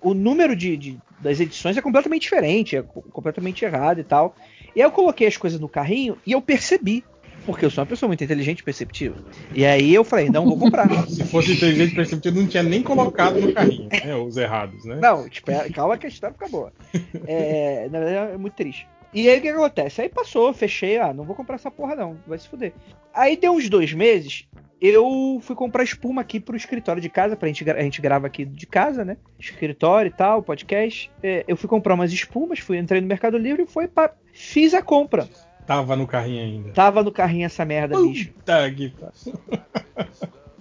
o 0.01 0.13
número 0.13 0.56
de, 0.56 0.76
de, 0.76 0.99
das 1.19 1.40
edições 1.40 1.78
é 1.78 1.81
completamente 1.81 2.24
diferente, 2.24 2.76
é 2.76 2.81
completamente 2.81 3.63
errado 3.63 3.99
e 3.99 4.03
tal. 4.03 4.35
E 4.76 4.81
aí 4.81 4.88
eu 4.88 4.92
coloquei 4.92 5.28
as 5.28 5.38
coisas 5.38 5.60
no 5.60 5.69
carrinho 5.69 6.17
e 6.26 6.31
eu 6.31 6.42
percebi 6.42 7.03
porque 7.45 7.65
eu 7.65 7.72
sou 7.72 7.81
uma 7.81 7.88
pessoa 7.88 8.08
muito 8.08 8.24
inteligente 8.24 8.60
e 8.60 8.63
perceptiva. 8.63 9.15
E 9.53 9.65
aí 9.65 9.94
eu 9.94 10.03
falei, 10.03 10.29
não 10.29 10.45
vou 10.45 10.58
comprar. 10.58 10.88
Se 11.10 11.24
fosse 11.26 11.53
inteligente 11.53 11.94
e 11.94 11.95
perceptivo, 11.95 12.40
não 12.40 12.47
tinha 12.47 12.62
nem 12.62 12.83
colocado 12.83 13.40
no 13.40 13.51
carrinho, 13.51 13.90
né? 13.90 14.15
Os 14.15 14.38
errados, 14.38 14.85
né? 14.85 14.99
Não, 15.01 15.28
tipo, 15.28 15.49
é, 15.49 15.67
calma 15.69 15.97
que 15.97 16.06
a 16.06 16.10
história 16.10 16.33
fica 16.33 16.49
boa. 16.49 16.72
É, 17.26 17.90
na 17.92 17.99
verdade, 17.99 18.33
é 18.33 18.38
muito 18.38 18.53
triste. 18.53 18.88
E 19.13 19.27
aí 19.27 19.40
o 19.40 19.42
que 19.42 19.49
acontece? 19.49 20.01
Aí 20.01 20.09
passou, 20.09 20.53
fechei, 20.53 20.97
ah, 20.99 21.13
não 21.13 21.24
vou 21.24 21.35
comprar 21.35 21.56
essa 21.56 21.72
porra 21.72 21.95
não, 21.95 22.17
vai 22.27 22.38
se 22.38 22.47
fuder. 22.47 22.74
Aí 23.13 23.35
deu 23.35 23.53
uns 23.53 23.67
dois 23.67 23.92
meses, 23.93 24.47
eu 24.81 25.40
fui 25.42 25.56
comprar 25.56 25.83
espuma 25.83 26.22
aqui 26.22 26.40
pro 26.40 26.56
escritório 26.56 27.01
de 27.01 27.09
casa, 27.09 27.35
pra 27.35 27.47
gente, 27.47 27.69
a 27.69 27.81
gente 27.81 28.01
grava 28.01 28.27
aqui 28.27 28.45
de 28.45 28.65
casa, 28.65 29.03
né? 29.03 29.17
Escritório 29.38 30.09
e 30.09 30.13
tal, 30.13 30.42
podcast. 30.42 31.11
É, 31.22 31.43
eu 31.47 31.58
fui 31.58 31.67
comprar 31.67 31.95
umas 31.95 32.13
espumas, 32.13 32.59
fui, 32.59 32.77
entrei 32.77 33.01
no 33.01 33.08
Mercado 33.08 33.38
Livre 33.38 33.63
e 33.63 33.67
foi 33.67 33.88
pra, 33.88 34.13
fiz 34.31 34.74
a 34.74 34.81
compra. 34.81 35.27
Tava 35.65 35.95
no 35.95 36.08
carrinho 36.08 36.43
ainda. 36.43 36.72
Tava 36.72 37.03
no 37.03 37.11
carrinho 37.11 37.45
essa 37.45 37.65
merda, 37.65 37.95
Puta 37.95 38.08
bicho. 38.08 38.29
Que... 38.29 38.33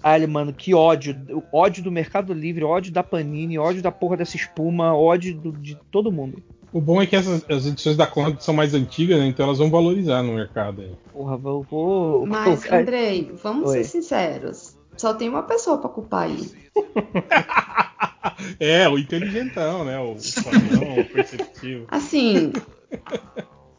Olha, 0.02 0.28
mano, 0.28 0.52
que 0.52 0.74
ódio. 0.74 1.16
Ódio 1.52 1.82
do 1.82 1.90
Mercado 1.90 2.32
Livre, 2.32 2.64
ódio 2.64 2.92
da 2.92 3.02
Panini, 3.02 3.58
ódio 3.58 3.82
da 3.82 3.90
porra 3.90 4.16
dessa 4.16 4.36
espuma, 4.36 4.94
ódio 4.94 5.34
do, 5.34 5.52
de 5.52 5.76
todo 5.90 6.12
mundo. 6.12 6.42
O 6.72 6.80
bom 6.80 7.00
é 7.00 7.06
que 7.06 7.16
essas 7.16 7.44
as 7.48 7.66
edições 7.66 7.96
da 7.96 8.06
Conrad 8.06 8.40
são 8.40 8.54
mais 8.54 8.74
antigas, 8.74 9.18
né? 9.18 9.26
Então 9.26 9.46
elas 9.46 9.58
vão 9.58 9.70
valorizar 9.70 10.22
no 10.22 10.34
mercado 10.34 10.82
aí. 10.82 10.94
Porra, 11.12 11.36
vou. 11.36 11.62
vou... 11.62 12.26
Mas, 12.26 12.70
Andrei, 12.70 13.32
vamos 13.42 13.70
Oi. 13.70 13.78
ser 13.78 13.84
sinceros. 13.84 14.76
Só 14.96 15.14
tem 15.14 15.28
uma 15.28 15.44
pessoa 15.44 15.78
pra 15.78 15.88
culpar 15.88 16.24
aí. 16.24 16.50
é, 18.58 18.88
o 18.88 18.98
inteligentão, 18.98 19.84
né? 19.84 19.98
O, 19.98 20.12
o 20.12 21.00
o 21.00 21.04
perceptivo. 21.04 21.86
Assim, 21.90 22.52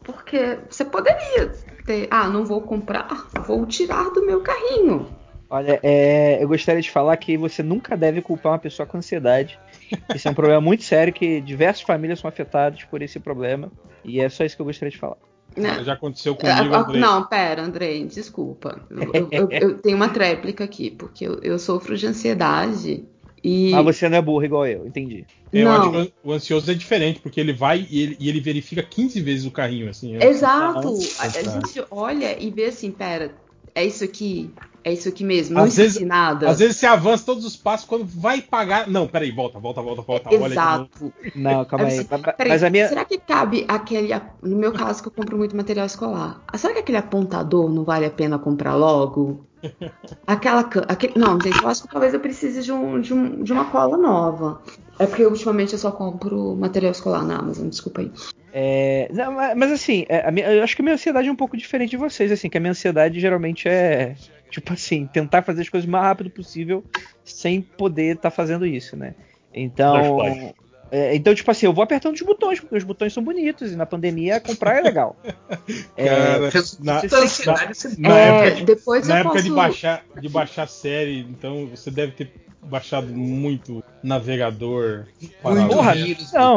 porque 0.02 0.58
você 0.68 0.84
poderia 0.84 1.52
ter, 1.84 2.08
ah, 2.10 2.26
não 2.26 2.44
vou 2.44 2.62
comprar, 2.62 3.28
vou 3.46 3.66
tirar 3.66 4.10
do 4.10 4.24
meu 4.24 4.40
carrinho. 4.40 5.06
Olha, 5.48 5.80
é, 5.82 6.42
eu 6.42 6.48
gostaria 6.48 6.80
de 6.80 6.90
falar 6.90 7.16
que 7.16 7.36
você 7.36 7.62
nunca 7.62 7.96
deve 7.96 8.22
culpar 8.22 8.52
uma 8.52 8.58
pessoa 8.58 8.86
com 8.86 8.96
ansiedade. 8.96 9.58
Esse 10.14 10.28
é 10.28 10.30
um 10.30 10.34
problema 10.34 10.60
muito 10.60 10.84
sério 10.84 11.12
que 11.12 11.40
diversas 11.40 11.82
famílias 11.82 12.18
são 12.20 12.28
afetadas 12.28 12.84
por 12.84 13.02
esse 13.02 13.18
problema. 13.18 13.70
E 14.04 14.20
é 14.20 14.28
só 14.28 14.44
isso 14.44 14.56
que 14.56 14.62
eu 14.62 14.66
gostaria 14.66 14.90
de 14.90 14.98
falar. 14.98 15.18
Não. 15.56 15.84
Já 15.84 15.94
aconteceu 15.94 16.34
comigo, 16.34 16.74
Andrei. 16.74 17.00
Não, 17.00 17.24
pera, 17.24 17.62
Andrei, 17.62 18.04
desculpa. 18.06 18.80
Eu, 18.90 19.28
eu, 19.30 19.48
eu, 19.50 19.78
tenho 19.82 19.96
uma 19.96 20.08
tréplica 20.08 20.64
aqui, 20.64 20.90
porque 20.90 21.26
eu, 21.26 21.40
eu 21.42 21.58
sofro 21.58 21.96
de 21.96 22.06
ansiedade 22.06 23.04
e... 23.42 23.74
Ah, 23.74 23.82
você 23.82 24.08
não 24.08 24.18
é 24.18 24.22
burro 24.22 24.44
igual 24.44 24.66
eu, 24.66 24.86
entendi. 24.86 25.24
Eu 25.52 25.64
não. 25.64 25.80
acho 25.80 26.06
que 26.06 26.12
o 26.22 26.32
ansioso 26.32 26.70
é 26.70 26.74
diferente, 26.74 27.20
porque 27.20 27.40
ele 27.40 27.52
vai 27.52 27.86
e 27.90 28.02
ele, 28.02 28.16
e 28.20 28.28
ele 28.28 28.40
verifica 28.40 28.82
15 28.82 29.20
vezes 29.20 29.46
o 29.46 29.50
carrinho, 29.50 29.88
assim. 29.88 30.16
Exato. 30.22 30.94
A, 31.18 31.24
a 31.24 31.28
gente 31.28 31.84
olha 31.90 32.40
e 32.40 32.50
vê 32.50 32.66
assim, 32.66 32.90
pera, 32.90 33.34
é 33.74 33.84
isso 33.84 34.04
aqui, 34.04 34.52
é 34.82 34.92
isso 34.92 35.08
aqui 35.08 35.24
mesmo, 35.24 35.54
não 35.56 35.64
às 35.64 35.76
vezes, 35.76 36.00
nada. 36.00 36.48
Às 36.48 36.58
vezes 36.58 36.76
você 36.76 36.86
avança 36.86 37.24
todos 37.24 37.44
os 37.44 37.56
passos, 37.56 37.86
quando 37.86 38.04
vai 38.04 38.40
pagar. 38.40 38.88
Não, 38.88 39.06
peraí, 39.06 39.30
volta, 39.30 39.58
volta, 39.58 39.82
volta, 39.82 40.02
volta. 40.02 40.34
Exato. 40.34 41.12
não, 41.34 41.64
calma 41.64 41.86
aí. 41.86 42.04
Peraí, 42.04 42.48
mas 42.48 42.62
a 42.62 42.70
minha... 42.70 42.88
Será 42.88 43.04
que 43.04 43.18
cabe 43.18 43.64
aquele. 43.68 44.08
No 44.42 44.56
meu 44.56 44.72
caso, 44.72 45.02
que 45.02 45.08
eu 45.08 45.12
compro 45.12 45.36
muito 45.36 45.56
material 45.56 45.86
escolar, 45.86 46.42
será 46.54 46.72
que 46.72 46.80
aquele 46.80 46.98
apontador 46.98 47.68
não 47.68 47.84
vale 47.84 48.06
a 48.06 48.10
pena 48.10 48.38
comprar 48.38 48.74
logo? 48.74 49.44
Aquela. 50.26 50.60
Aquele, 50.60 51.12
não, 51.16 51.38
gente, 51.40 51.62
eu 51.62 51.68
acho 51.68 51.82
que 51.82 51.88
talvez 51.88 52.14
eu 52.14 52.20
precise 52.20 52.62
de, 52.62 52.72
um, 52.72 52.98
de, 53.00 53.12
um, 53.12 53.42
de 53.42 53.52
uma 53.52 53.66
cola 53.66 53.96
nova. 53.96 54.62
É 54.98 55.06
porque 55.06 55.24
ultimamente 55.24 55.72
eu 55.74 55.78
só 55.78 55.90
compro 55.90 56.54
material 56.56 56.92
escolar 56.92 57.24
na 57.24 57.36
Amazon, 57.36 57.68
desculpa 57.68 58.00
aí. 58.00 58.12
É, 58.52 59.08
não, 59.12 59.32
mas 59.32 59.70
assim, 59.70 60.04
é, 60.08 60.30
minha, 60.30 60.52
eu 60.52 60.62
acho 60.62 60.74
que 60.74 60.82
a 60.82 60.84
minha 60.84 60.94
ansiedade 60.94 61.28
é 61.28 61.32
um 61.32 61.36
pouco 61.36 61.56
diferente 61.56 61.90
de 61.90 61.96
vocês, 61.96 62.32
assim, 62.32 62.48
que 62.48 62.56
a 62.56 62.60
minha 62.60 62.72
ansiedade 62.72 63.20
geralmente 63.20 63.68
é, 63.68 64.14
tipo 64.50 64.72
assim, 64.72 65.06
tentar 65.06 65.42
fazer 65.42 65.62
as 65.62 65.68
coisas 65.68 65.88
o 65.88 65.90
mais 65.90 66.04
rápido 66.04 66.30
possível 66.30 66.84
sem 67.24 67.60
poder 67.60 68.16
estar 68.16 68.30
tá 68.30 68.30
fazendo 68.30 68.66
isso, 68.66 68.96
né? 68.96 69.14
Então, 69.54 70.54
é, 70.90 71.14
então, 71.14 71.34
tipo 71.34 71.50
assim, 71.50 71.66
eu 71.66 71.72
vou 71.72 71.84
apertando 71.84 72.14
os 72.14 72.22
botões, 72.22 72.58
porque 72.58 72.76
os 72.76 72.84
botões 72.84 73.12
são 73.12 73.22
bonitos, 73.22 73.72
e 73.72 73.76
na 73.76 73.86
pandemia 73.86 74.40
comprar 74.40 74.78
é 74.78 74.80
legal. 74.80 75.16
é, 75.96 76.06
Cara, 76.08 76.40
na, 76.80 77.02
na, 77.98 78.18
é, 78.18 78.48
época, 78.48 78.64
depois 78.64 79.06
na 79.06 79.18
época 79.18 79.34
posso... 79.34 79.44
de, 79.44 79.50
baixar, 79.52 80.04
de 80.20 80.28
baixar 80.28 80.68
série, 80.68 81.20
então 81.20 81.66
você 81.66 81.90
deve 81.90 82.12
ter 82.12 82.32
baixado 82.62 83.08
muito 83.08 83.82
navegador. 84.02 85.06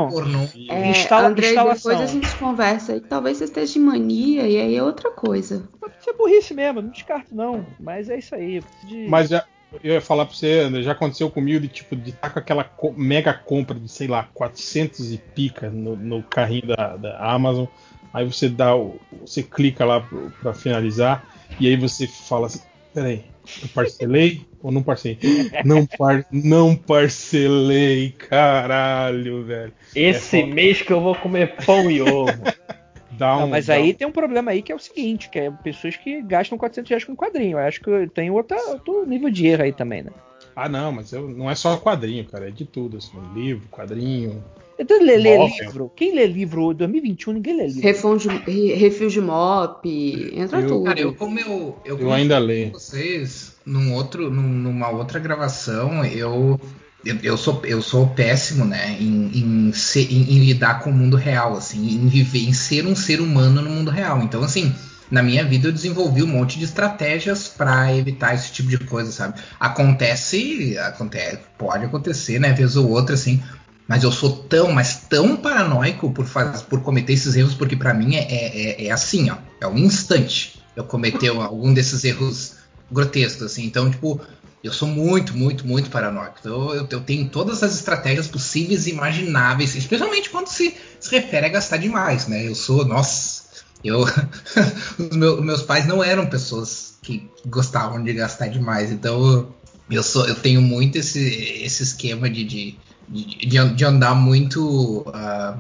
Porra, 0.10 0.28
não. 0.28 0.50
É, 0.70 0.90
Instala, 0.90 1.28
André, 1.28 1.50
instalação. 1.50 1.92
depois 1.92 2.10
a 2.10 2.12
gente 2.12 2.36
conversa 2.36 2.96
e 2.96 3.02
talvez 3.02 3.38
você 3.38 3.46
esteja 3.46 3.74
de 3.74 3.80
mania 3.80 4.48
e 4.48 4.58
aí 4.58 4.76
é 4.76 4.84
outra 4.84 5.12
coisa. 5.12 5.68
Isso 6.00 6.10
é 6.10 6.14
burrice 6.14 6.54
mesmo, 6.54 6.82
não 6.82 6.90
descarto 6.90 7.34
não, 7.34 7.66
mas 7.80 8.10
é 8.10 8.18
isso 8.18 8.36
aí. 8.36 8.62
De... 8.86 9.08
Mas 9.08 9.30
já, 9.30 9.46
eu 9.82 9.94
ia 9.94 10.02
falar 10.02 10.26
pra 10.26 10.36
você, 10.36 10.60
André, 10.60 10.82
já 10.82 10.92
aconteceu 10.92 11.30
comigo 11.30 11.60
de 11.60 11.68
tipo 11.68 11.96
de 11.96 12.12
estar 12.12 12.28
tá 12.28 12.30
com 12.30 12.40
aquela 12.40 12.70
mega 12.96 13.34
compra 13.34 13.80
de, 13.80 13.90
sei 13.90 14.08
lá, 14.08 14.30
400 14.34 15.12
e 15.12 15.18
pica 15.18 15.70
no, 15.70 15.96
no 15.96 16.24
carrinho 16.24 16.68
da, 16.68 16.98
da, 16.98 17.18
Amazon. 17.20 17.66
Aí 18.14 18.26
você 18.26 18.50
dá 18.50 18.76
o. 18.76 19.00
Você 19.22 19.42
clica 19.42 19.86
lá 19.86 20.08
para 20.42 20.54
finalizar. 20.54 21.28
E 21.60 21.68
aí 21.68 21.76
você 21.76 22.08
fala 22.08 22.48
assim, 22.48 22.62
peraí, 22.94 23.24
eu 23.62 23.70
parcelei 23.70 24.42
ou 24.62 24.72
não 24.72 24.84
parcelei? 24.84 25.18
Não, 25.66 25.86
par, 25.86 26.26
não 26.32 26.76
parcelei, 26.76 28.12
caralho, 28.12 29.44
velho. 29.44 29.74
Esse 29.96 30.42
é 30.42 30.46
mês 30.46 30.82
que 30.82 30.92
eu 30.92 31.02
vou 31.02 31.16
comer 31.16 31.56
pão 31.66 31.92
e 31.92 32.02
ovo. 32.02 32.32
Dá 33.24 33.38
um, 33.38 33.40
não, 33.42 33.48
mas 33.48 33.70
aí 33.70 33.92
um... 33.92 33.94
tem 33.94 34.06
um 34.06 34.12
problema 34.12 34.52
aí 34.52 34.62
que 34.62 34.70
é 34.70 34.76
o 34.76 34.80
seguinte, 34.80 35.30
que 35.30 35.40
é 35.40 35.50
pessoas 35.50 35.96
que 35.96 36.22
gastam 36.22 36.58
400 36.58 36.90
reais 36.90 37.04
com 37.06 37.16
quadrinho. 37.16 37.58
Eu 37.58 37.60
acho 37.60 37.80
que 37.80 38.08
tem 38.14 38.30
outra, 38.30 38.58
outro 38.68 39.06
nível 39.06 39.30
de 39.30 39.48
erro 39.48 39.64
aí 39.64 39.72
também, 39.72 40.04
né? 40.04 40.12
Ah, 40.54 40.68
não, 40.68 40.92
mas 40.92 41.14
eu, 41.14 41.30
não 41.30 41.50
é 41.50 41.56
só 41.56 41.78
quadrinho, 41.78 42.26
cara, 42.26 42.50
é 42.50 42.52
de 42.52 42.66
tudo, 42.66 42.98
assim, 42.98 43.18
livro, 43.34 43.66
quadrinho. 43.70 44.44
Então, 44.78 45.02
lê, 45.02 45.18
lê 45.18 45.38
livro. 45.38 45.90
Quem 45.96 46.14
lê 46.14 46.28
livro 46.28 46.74
2021, 46.74 47.34
ninguém 47.34 47.56
lê 47.56 47.68
livro. 47.68 47.82
Refil 47.82 48.18
de, 48.18 48.74
refil 48.74 49.08
de 49.08 49.22
mop, 49.22 49.88
entra 50.36 50.60
eu, 50.60 50.68
tudo. 50.68 50.84
Cara, 50.84 51.00
eu 51.00 51.16
como 51.16 51.40
eu, 51.40 51.78
eu, 51.86 51.98
eu 51.98 52.12
ainda 52.12 52.38
leio. 52.38 52.74
Vocês 52.74 53.56
num 53.66 53.94
outro, 53.94 54.30
num, 54.30 54.42
numa 54.42 54.90
outra 54.90 55.18
gravação, 55.18 56.04
eu 56.04 56.60
eu, 57.06 57.38
sou, 57.38 57.62
eu 57.66 57.82
sou 57.82 58.08
péssimo, 58.08 58.64
né, 58.64 58.96
em, 59.00 59.32
em, 59.38 59.74
ser, 59.74 60.12
em, 60.12 60.36
em, 60.36 60.46
lidar 60.46 60.80
com 60.80 60.90
o 60.90 60.94
mundo 60.94 61.18
real, 61.18 61.58
assim, 61.58 61.96
em 61.96 62.08
viver, 62.08 62.48
em 62.48 62.54
ser 62.54 62.86
um 62.86 62.96
ser 62.96 63.20
humano 63.20 63.62
no 63.62 63.70
mundo 63.70 63.92
real. 63.92 64.22
Então, 64.22 64.44
assim, 64.44 64.74
na 65.12 65.22
minha 65.22 65.44
vida 65.44 65.68
eu 65.68 65.72
desenvolvi 65.72 66.24
um 66.24 66.28
monte 66.28 66.58
de 66.58 66.66
estratégias 66.66 67.48
para 67.48 67.96
evitar 67.96 68.34
esse 68.34 68.52
tipo 68.52 68.70
de 68.70 68.78
coisa, 68.78 69.12
sabe? 69.12 69.40
Acontece, 69.60 70.78
acontece, 70.78 71.40
pode 71.58 71.86
acontecer, 71.86 72.40
né, 72.40 72.54
vez 72.54 72.76
ou 72.78 72.90
outra, 72.90 73.16
assim, 73.16 73.44
mas 73.88 74.04
eu 74.04 74.12
sou 74.12 74.32
tão, 74.32 74.72
mas 74.72 75.02
tão 75.10 75.36
paranoico 75.36 76.12
por, 76.12 76.26
faz, 76.26 76.62
por 76.62 76.82
cometer 76.82 77.14
esses 77.14 77.36
erros, 77.36 77.54
porque 77.54 77.76
para 77.76 77.94
mim 77.94 78.16
é, 78.16 78.22
é, 78.22 78.62
é, 78.62 78.86
é, 78.88 78.92
assim, 78.92 79.30
ó, 79.30 79.36
é 79.60 79.68
um 79.68 79.78
instante. 79.78 80.62
eu 80.76 80.86
cometer 80.86 81.30
algum 81.36 81.74
desses 81.74 82.04
erros 82.04 82.56
grotescos, 82.90 83.44
assim. 83.44 83.66
Então, 83.66 83.92
tipo, 83.92 84.22
eu 84.64 84.72
sou 84.72 84.88
muito, 84.88 85.36
muito, 85.36 85.68
muito 85.68 85.90
paranoico. 85.90 86.38
Então, 86.40 86.74
eu, 86.74 86.88
eu, 86.90 87.02
tenho 87.02 87.28
todas 87.28 87.62
as 87.62 87.76
estratégias 87.76 88.28
possíveis 88.28 88.88
e 88.88 88.92
imagináveis, 88.92 89.76
especialmente 89.76 90.30
quando 90.30 90.48
se, 90.48 90.74
se 91.00 91.12
refere 91.12 91.48
a 91.48 91.50
gastar 91.50 91.78
demais, 91.78 92.28
né? 92.28 92.48
Eu 92.48 92.56
sou, 92.56 92.86
nossa, 92.86 93.44
eu, 93.84 94.06
os 94.98 95.18
meus, 95.18 95.44
meus 95.44 95.62
pais 95.62 95.86
não 95.86 96.02
eram 96.02 96.28
pessoas 96.28 96.98
que 97.02 97.30
gostavam 97.46 98.02
de 98.02 98.14
gastar 98.14 98.48
demais, 98.48 98.90
então 98.90 99.54
eu 99.92 100.02
sou, 100.02 100.26
eu 100.28 100.36
tenho 100.36 100.62
muito 100.62 100.98
esse, 100.98 101.20
esse 101.62 101.84
esquema 101.84 102.30
de, 102.30 102.46
de 102.46 102.80
de, 103.06 103.76
de, 103.76 103.86
andar 103.86 104.16
muito, 104.16 105.02
uh, 105.02 105.60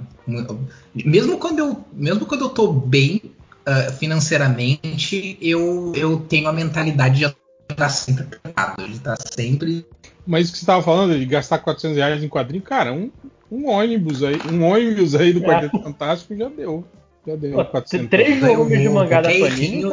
mesmo 0.96 1.38
quando 1.38 1.60
eu 1.60 1.86
mesmo 1.92 2.26
quando 2.26 2.46
eu 2.46 2.50
tô 2.50 2.72
bem 2.72 3.22
uh, 3.68 3.92
financeiramente 4.00 5.38
eu, 5.42 5.92
eu 5.94 6.20
tenho 6.22 6.48
a 6.48 6.54
mentalidade 6.54 7.18
de 7.18 7.26
estar 7.70 7.90
sempre 7.90 8.26
preparado 8.26 8.88
de 8.88 8.94
estar 8.94 9.18
sempre 9.34 9.86
mas 10.26 10.50
o 10.50 10.52
que 10.52 10.58
você 10.58 10.64
estava 10.64 10.82
falando 10.82 11.18
de 11.18 11.26
gastar 11.26 11.60
400 11.60 11.98
reais 11.98 12.24
em 12.24 12.30
quadrinho 12.30 12.64
cara 12.64 12.94
um, 12.94 13.12
um 13.52 13.68
ônibus 13.68 14.24
aí 14.24 14.40
um 14.52 14.64
ônibus 14.64 15.16
aí 15.16 15.34
do 15.34 15.44
é. 15.44 15.48
Quarteto 15.48 15.82
Fantástico 15.82 16.36
já 16.36 16.50
deu 16.50 16.86
já 17.26 17.36
deu 17.36 17.54
Pô, 17.54 17.66
400 17.66 18.10
três 18.10 18.40
volumes 18.40 18.82
de 18.82 18.90
mangá 18.90 19.22
da 19.22 19.30
Panini 19.30 19.84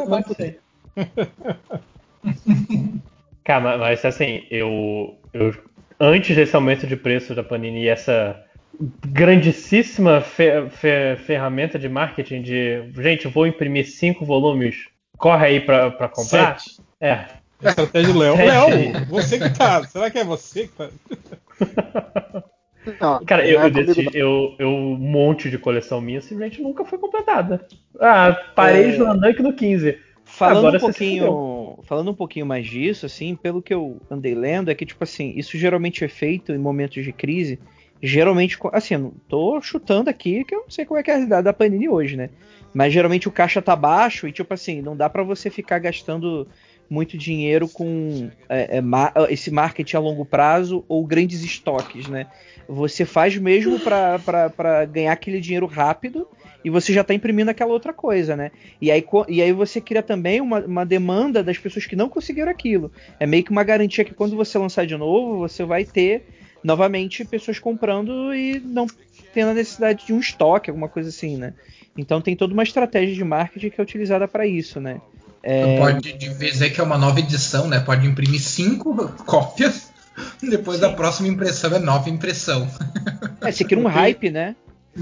Cara, 3.43 3.77
mas 3.77 4.05
assim, 4.05 4.43
eu, 4.51 5.17
eu 5.33 5.55
antes 5.99 6.35
desse 6.35 6.55
aumento 6.55 6.85
de 6.85 6.95
preço 6.95 7.33
da 7.33 7.43
Panini 7.43 7.83
e 7.83 7.87
essa 7.87 8.39
grandíssima 9.07 10.21
fe, 10.21 10.69
fe, 10.69 11.15
ferramenta 11.25 11.77
de 11.77 11.89
marketing 11.89 12.41
de 12.41 12.83
gente, 12.97 13.27
vou 13.27 13.45
imprimir 13.45 13.87
cinco 13.87 14.25
volumes, 14.25 14.87
corre 15.17 15.45
aí 15.45 15.59
pra, 15.59 15.91
pra 15.91 16.07
comprar. 16.07 16.59
Sete. 16.59 16.81
É. 16.99 17.25
Estratégia 17.63 18.13
do 18.13 18.19
Léo. 18.19 18.35
Léo, 18.35 19.05
você 19.07 19.39
que 19.39 19.49
tá. 19.49 19.83
Será 19.83 20.09
que 20.09 20.19
é 20.19 20.23
você 20.23 20.67
que 20.67 20.73
tá? 20.73 20.89
Não, 22.99 23.23
Cara, 23.25 23.47
eu, 23.47 23.61
eu, 23.61 24.11
eu, 24.13 24.55
eu, 24.57 24.69
um 24.69 24.95
monte 24.95 25.49
de 25.49 25.57
coleção 25.57 26.01
minha 26.01 26.19
simplesmente 26.19 26.61
nunca 26.61 26.83
foi 26.83 26.97
completada. 26.97 27.65
Ah, 27.99 28.35
parei 28.55 28.95
é... 28.95 28.97
no 28.97 29.05
Anank 29.05 29.41
no 29.41 29.53
15. 29.53 29.97
Falando 30.23 30.57
Agora 30.59 30.77
um 30.77 30.79
pouquinho, 30.79 31.79
falando 31.83 32.11
um 32.11 32.15
pouquinho 32.15 32.45
mais 32.45 32.65
disso, 32.65 33.05
assim, 33.05 33.35
pelo 33.35 33.61
que 33.61 33.73
eu 33.73 33.99
andei 34.09 34.33
lendo, 34.33 34.71
é 34.71 34.75
que 34.75 34.85
tipo 34.85 35.03
assim, 35.03 35.33
isso 35.35 35.57
geralmente 35.57 36.03
é 36.05 36.07
feito 36.07 36.53
em 36.53 36.57
momentos 36.57 37.03
de 37.03 37.11
crise. 37.11 37.59
Geralmente, 38.01 38.57
assim, 38.71 38.95
eu 38.95 38.99
não 38.99 39.13
tô 39.27 39.61
chutando 39.61 40.09
aqui, 40.09 40.43
que 40.43 40.55
eu 40.55 40.61
não 40.61 40.69
sei 40.69 40.85
como 40.85 40.99
é 40.99 41.03
que 41.03 41.11
é 41.11 41.13
a 41.13 41.17
realidade 41.17 41.43
da 41.43 41.53
Panini 41.53 41.87
hoje, 41.87 42.15
né? 42.15 42.29
Mas 42.73 42.93
geralmente 42.93 43.27
o 43.27 43.31
caixa 43.31 43.61
tá 43.61 43.75
baixo 43.75 44.27
e 44.27 44.31
tipo 44.31 44.53
assim, 44.53 44.81
não 44.81 44.95
dá 44.95 45.09
para 45.09 45.21
você 45.21 45.49
ficar 45.49 45.77
gastando 45.79 46.47
muito 46.91 47.17
dinheiro 47.17 47.69
com 47.69 48.29
é, 48.49 48.77
é, 48.77 48.81
ma 48.81 49.13
esse 49.29 49.49
marketing 49.49 49.95
a 49.95 49.99
longo 50.01 50.25
prazo 50.25 50.83
ou 50.89 51.05
grandes 51.05 51.41
estoques, 51.41 52.07
né? 52.09 52.27
Você 52.67 53.05
faz 53.05 53.37
mesmo 53.37 53.79
para 53.79 54.85
ganhar 54.85 55.13
aquele 55.13 55.39
dinheiro 55.39 55.65
rápido 55.65 56.27
e 56.65 56.69
você 56.69 56.91
já 56.91 56.99
está 56.99 57.13
imprimindo 57.13 57.49
aquela 57.49 57.71
outra 57.71 57.93
coisa, 57.93 58.35
né? 58.35 58.51
E 58.81 58.91
aí, 58.91 59.05
e 59.29 59.41
aí 59.41 59.53
você 59.53 59.79
cria 59.79 60.03
também 60.03 60.41
uma, 60.41 60.59
uma, 60.59 60.85
demanda 60.85 61.41
das 61.41 61.57
pessoas 61.57 61.85
que 61.85 61.95
não 61.95 62.09
conseguiram 62.09 62.51
aquilo. 62.51 62.91
É 63.17 63.25
meio 63.25 63.45
que 63.45 63.51
uma 63.51 63.63
garantia 63.63 64.03
que 64.03 64.13
quando 64.13 64.35
você 64.35 64.57
lançar 64.57 64.85
de 64.85 64.97
novo, 64.97 65.39
você 65.39 65.63
vai 65.63 65.85
ter 65.85 66.25
novamente 66.61 67.23
pessoas 67.23 67.57
comprando 67.57 68.35
e 68.35 68.59
não 68.59 68.85
tendo 69.33 69.51
a 69.51 69.53
necessidade 69.53 70.05
de 70.05 70.11
um 70.11 70.19
estoque, 70.19 70.69
alguma 70.69 70.89
coisa 70.89 71.07
assim, 71.07 71.37
né? 71.37 71.53
Então 71.97 72.19
tem 72.19 72.35
toda 72.35 72.53
uma 72.53 72.63
estratégia 72.63 73.15
de 73.15 73.23
marketing 73.23 73.69
que 73.69 73.79
é 73.79 73.83
utilizada 73.83 74.27
para 74.27 74.45
isso, 74.45 74.79
né? 74.81 74.99
É... 75.43 75.77
Pode 75.79 76.13
dizer 76.13 76.69
que 76.69 76.79
é 76.79 76.83
uma 76.83 76.97
nova 76.97 77.19
edição, 77.19 77.67
né? 77.67 77.79
Pode 77.79 78.05
imprimir 78.07 78.39
cinco 78.39 79.09
cópias, 79.25 79.91
depois 80.41 80.77
Sim. 80.77 80.83
da 80.83 80.89
próxima 80.93 81.27
impressão 81.27 81.73
é 81.75 81.79
nova 81.79 82.09
impressão. 82.09 82.67
É, 83.41 83.51
você 83.51 83.63
cria 83.63 83.79
um 83.79 83.87
hype, 83.87 84.29
né? 84.29 84.55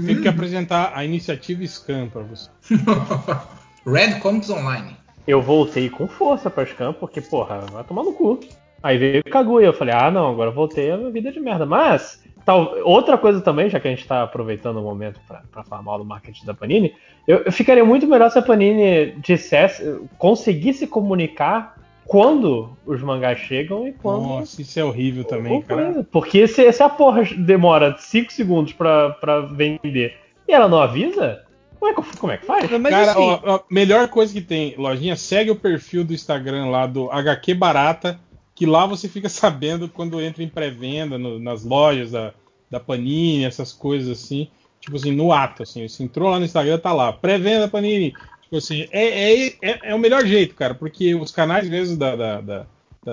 Tem 0.06 0.20
que 0.20 0.28
apresentar 0.28 0.92
a 0.94 1.04
iniciativa 1.04 1.66
Scam 1.66 2.08
para 2.08 2.22
você. 2.22 2.48
Red 3.84 4.20
Comics 4.20 4.48
Online. 4.50 4.96
Eu 5.26 5.42
voltei 5.42 5.90
com 5.90 6.06
força 6.06 6.48
pra 6.48 6.64
Scam, 6.64 6.92
porque, 6.92 7.20
porra, 7.20 7.60
vai 7.72 7.84
tomar 7.84 8.04
no 8.04 8.12
cu. 8.12 8.40
Aí 8.82 8.96
veio 8.96 9.20
o 9.20 9.30
Kaguya, 9.30 9.66
eu 9.66 9.72
falei, 9.72 9.94
ah 9.94 10.10
não, 10.10 10.30
agora 10.30 10.50
eu 10.50 10.54
voltei 10.54 10.90
a 10.90 10.96
minha 10.96 11.10
vida 11.10 11.30
de 11.30 11.40
merda. 11.40 11.66
Mas, 11.66 12.22
tal, 12.44 12.76
outra 12.84 13.18
coisa 13.18 13.40
também, 13.40 13.68
já 13.68 13.78
que 13.78 13.88
a 13.88 13.90
gente 13.90 14.06
tá 14.06 14.22
aproveitando 14.22 14.78
o 14.78 14.82
momento 14.82 15.20
para 15.26 15.64
falar 15.64 15.82
mal 15.82 15.98
do 15.98 16.04
marketing 16.04 16.46
da 16.46 16.54
Panini, 16.54 16.94
eu, 17.26 17.38
eu, 17.44 17.52
ficaria 17.52 17.84
muito 17.84 18.06
melhor 18.06 18.30
se 18.30 18.38
a 18.38 18.42
Panini 18.42 19.12
dissesse, 19.18 20.00
conseguisse 20.18 20.86
comunicar 20.86 21.76
quando 22.04 22.76
os 22.84 23.00
mangás 23.02 23.38
chegam 23.38 23.86
e 23.86 23.92
quando. 23.92 24.22
Nossa, 24.22 24.60
isso 24.60 24.80
é 24.80 24.84
horrível 24.84 25.24
também, 25.24 25.62
cara. 25.62 26.04
Porque 26.10 26.48
se, 26.48 26.72
se 26.72 26.82
a 26.82 26.88
porra 26.88 27.22
demora 27.36 27.96
5 27.98 28.32
segundos 28.32 28.72
pra, 28.72 29.10
pra 29.10 29.40
vender 29.40 30.16
e 30.48 30.52
ela 30.52 30.68
não 30.68 30.80
avisa, 30.80 31.44
como 31.78 31.92
é 31.92 31.94
que, 31.94 32.16
como 32.18 32.32
é 32.32 32.36
que 32.36 32.44
faz? 32.44 32.70
Mas, 32.70 32.90
cara, 32.90 33.12
assim... 33.12 33.20
ó, 33.20 33.40
ó, 33.44 33.60
melhor 33.70 34.08
coisa 34.08 34.32
que 34.32 34.40
tem, 34.40 34.74
lojinha, 34.76 35.14
segue 35.14 35.50
o 35.50 35.56
perfil 35.56 36.04
do 36.04 36.12
Instagram 36.12 36.66
lá 36.66 36.86
do 36.86 37.10
HQ 37.10 37.54
Barata, 37.54 38.18
que 38.60 38.66
lá 38.66 38.84
você 38.84 39.08
fica 39.08 39.26
sabendo 39.30 39.88
quando 39.88 40.20
entra 40.20 40.42
em 40.42 40.48
pré-venda 40.48 41.18
nas 41.18 41.64
lojas 41.64 42.10
da, 42.10 42.34
da 42.70 42.78
Panini, 42.78 43.46
essas 43.46 43.72
coisas 43.72 44.20
assim. 44.20 44.48
Tipo 44.78 44.96
assim, 44.96 45.12
no 45.12 45.32
ato, 45.32 45.62
assim. 45.62 45.86
Entrou 45.98 46.28
lá 46.28 46.38
no 46.38 46.44
Instagram, 46.44 46.78
tá 46.78 46.92
lá. 46.92 47.10
Pré-venda 47.10 47.68
Panini, 47.68 48.12
Tipo 48.42 48.58
assim, 48.58 48.86
é, 48.90 49.32
é, 49.32 49.46
é, 49.62 49.80
é, 49.90 49.94
o 49.94 49.98
melhor 49.98 50.26
jeito, 50.26 50.54
cara, 50.54 50.74
porque 50.74 51.14
os 51.14 51.30
canais 51.30 51.68
mesmo 51.70 51.96
da, 51.96 52.16
da, 52.16 52.40
da, 52.40 52.66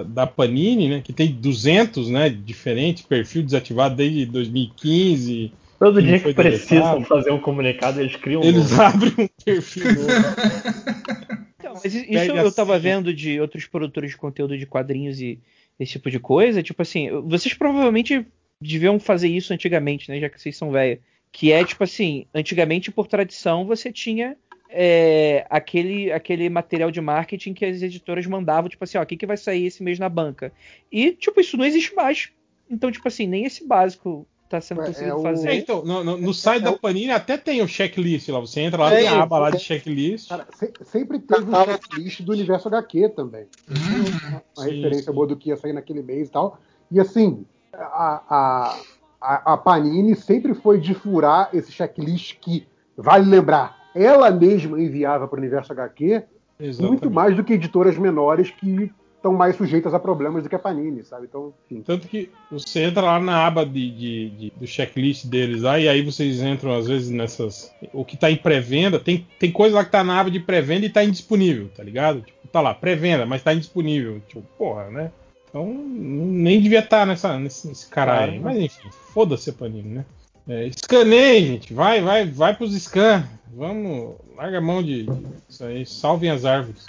da, 0.03 0.27
Panini, 0.27 0.89
né, 0.89 1.01
que 1.01 1.13
tem 1.13 1.31
200, 1.31 2.09
né, 2.09 2.27
diferentes, 2.27 3.03
perfil 3.03 3.43
desativado 3.43 3.95
desde 3.95 4.25
2015. 4.25 5.53
Todo 5.79 6.01
dia 6.01 6.19
que 6.19 6.33
precisam 6.33 7.03
fazer 7.03 7.31
um 7.31 7.39
comunicado, 7.39 7.99
eles 7.99 8.15
criam 8.15 8.41
um 8.41 8.45
Eles 8.45 8.71
novo. 8.71 8.81
abrem 8.81 9.13
um 9.19 9.27
perfil 9.43 9.93
novo. 9.93 10.07
então, 11.59 11.73
mas 11.75 11.93
isso 11.93 12.31
eu 12.31 12.51
tava 12.51 12.73
assim. 12.75 12.83
vendo 12.83 13.13
de 13.13 13.39
outros 13.39 13.65
produtores 13.65 14.11
de 14.11 14.17
conteúdo 14.17 14.57
de 14.57 14.65
quadrinhos 14.65 15.21
e 15.21 15.39
esse 15.79 15.93
tipo 15.93 16.09
de 16.09 16.19
coisa. 16.19 16.63
Tipo 16.63 16.81
assim, 16.81 17.09
vocês 17.25 17.53
provavelmente 17.53 18.25
deviam 18.59 18.99
fazer 18.99 19.27
isso 19.27 19.53
antigamente, 19.53 20.09
né? 20.09 20.19
Já 20.19 20.29
que 20.29 20.41
vocês 20.41 20.57
são 20.57 20.71
velhos. 20.71 20.99
Que 21.31 21.51
é 21.51 21.63
tipo 21.63 21.83
assim, 21.83 22.25
antigamente, 22.33 22.91
por 22.91 23.05
tradição, 23.05 23.65
você 23.65 23.91
tinha 23.91 24.35
é, 24.69 25.45
aquele, 25.49 26.11
aquele 26.11 26.49
material 26.49 26.89
de 26.89 27.01
marketing 27.01 27.53
que 27.53 27.65
as 27.65 27.81
editoras 27.81 28.25
mandavam, 28.25 28.69
tipo 28.69 28.83
assim, 28.83 28.97
ó, 28.97 29.03
o 29.03 29.05
que, 29.05 29.17
que 29.17 29.25
vai 29.25 29.37
sair 29.37 29.65
esse 29.65 29.83
mês 29.83 29.99
na 29.99 30.09
banca? 30.09 30.51
E, 30.91 31.11
tipo, 31.11 31.39
isso 31.39 31.57
não 31.57 31.65
existe 31.65 31.93
mais. 31.93 32.29
Então, 32.69 32.91
tipo 32.91 33.07
assim, 33.07 33.27
nem 33.27 33.45
esse 33.45 33.65
básico 33.67 34.27
tá 34.49 34.61
sendo 34.61 34.83
possível 34.83 35.09
é 35.09 35.15
o... 35.15 35.21
fazer. 35.21 35.49
É, 35.49 35.55
então, 35.55 35.83
no, 35.83 36.03
no, 36.03 36.17
no 36.17 36.33
site 36.33 36.63
da 36.63 36.73
Panini 36.73 37.11
até 37.11 37.37
tem 37.37 37.61
o 37.61 37.67
checklist 37.67 38.29
lá. 38.29 38.39
Você 38.39 38.61
entra 38.61 38.81
lá, 38.83 38.91
tem 38.91 39.07
a 39.07 39.23
aba 39.23 39.39
lá 39.39 39.49
de 39.49 39.59
checklist. 39.59 40.29
Cara, 40.29 40.47
se, 40.55 40.71
sempre 40.83 41.19
teve 41.19 41.49
o 41.49 41.65
checklist 41.65 42.21
do 42.21 42.31
universo 42.31 42.67
HQ 42.67 43.09
também. 43.09 43.45
Uhum. 43.69 44.39
Uma 44.57 44.65
sim, 44.65 44.75
referência 44.75 45.11
sim. 45.11 45.13
boa 45.13 45.27
do 45.27 45.35
que 45.35 45.49
ia 45.49 45.57
sair 45.57 45.73
naquele 45.73 46.01
mês 46.01 46.29
e 46.29 46.31
tal. 46.31 46.59
E 46.91 46.99
assim, 46.99 47.45
a, 47.73 48.79
a, 49.19 49.53
a 49.53 49.57
Panini 49.57 50.15
sempre 50.15 50.53
foi 50.53 50.79
de 50.79 50.93
furar 50.93 51.49
esse 51.53 51.71
checklist 51.71 52.37
que, 52.39 52.65
vale 52.95 53.29
lembrar, 53.29 53.75
ela 53.93 54.31
mesma 54.31 54.79
enviava 54.79 55.27
para 55.27 55.37
o 55.37 55.39
universo 55.39 55.71
HQ 55.73 56.23
Exatamente. 56.59 56.87
muito 56.87 57.11
mais 57.11 57.35
do 57.35 57.43
que 57.43 57.53
editoras 57.53 57.97
menores 57.97 58.51
que 58.51 58.91
estão 59.17 59.33
mais 59.33 59.55
sujeitas 59.55 59.93
a 59.93 59.99
problemas 59.99 60.43
do 60.43 60.49
que 60.49 60.55
a 60.55 60.59
Panini, 60.59 61.03
sabe? 61.03 61.25
Então, 61.25 61.53
enfim. 61.65 61.81
Tanto 61.81 62.07
que 62.07 62.29
você 62.49 62.83
entra 62.83 63.01
lá 63.01 63.19
na 63.19 63.45
aba 63.45 63.65
de, 63.65 63.91
de, 63.91 64.29
de, 64.29 64.53
do 64.55 64.65
checklist 64.65 65.25
deles 65.25 65.63
lá, 65.63 65.79
e 65.79 65.89
aí 65.89 66.01
vocês 66.01 66.41
entram 66.41 66.75
às 66.75 66.87
vezes 66.87 67.09
nessas. 67.09 67.71
O 67.93 68.05
que 68.05 68.15
está 68.15 68.31
em 68.31 68.37
pré-venda, 68.37 68.99
tem, 68.99 69.27
tem 69.39 69.51
coisa 69.51 69.75
lá 69.75 69.83
que 69.83 69.89
está 69.89 70.03
na 70.03 70.19
aba 70.19 70.31
de 70.31 70.39
pré-venda 70.39 70.85
e 70.85 70.89
está 70.89 71.03
indisponível, 71.03 71.69
tá 71.75 71.83
ligado? 71.83 72.21
Tipo, 72.21 72.47
tá 72.47 72.61
lá, 72.61 72.73
pré-venda, 72.73 73.25
mas 73.25 73.41
está 73.41 73.53
indisponível. 73.53 74.21
Tipo, 74.27 74.41
porra, 74.57 74.89
né? 74.89 75.11
Então 75.49 75.65
nem 75.65 76.61
devia 76.61 76.79
estar 76.79 76.99
tá 76.99 77.05
nessa, 77.05 77.37
nesse, 77.39 77.67
nesse 77.67 77.87
caralho. 77.87 78.39
Claro. 78.39 78.43
Mas 78.43 78.57
enfim, 78.57 78.89
foda-se 79.13 79.49
a 79.49 79.53
Panini, 79.53 79.95
né? 79.95 80.05
É, 80.47 80.67
escaneie, 80.67 81.45
gente. 81.45 81.73
Vai, 81.73 82.01
vai, 82.01 82.25
vai 82.25 82.55
pros 82.55 82.73
scan. 82.73 83.27
Vamos. 83.53 84.15
Larga 84.35 84.59
a 84.59 84.61
mão 84.61 84.81
de. 84.81 85.05
Isso 85.49 85.63
aí. 85.63 85.85
Salvem 85.85 86.29
as 86.29 86.45
árvores. 86.45 86.85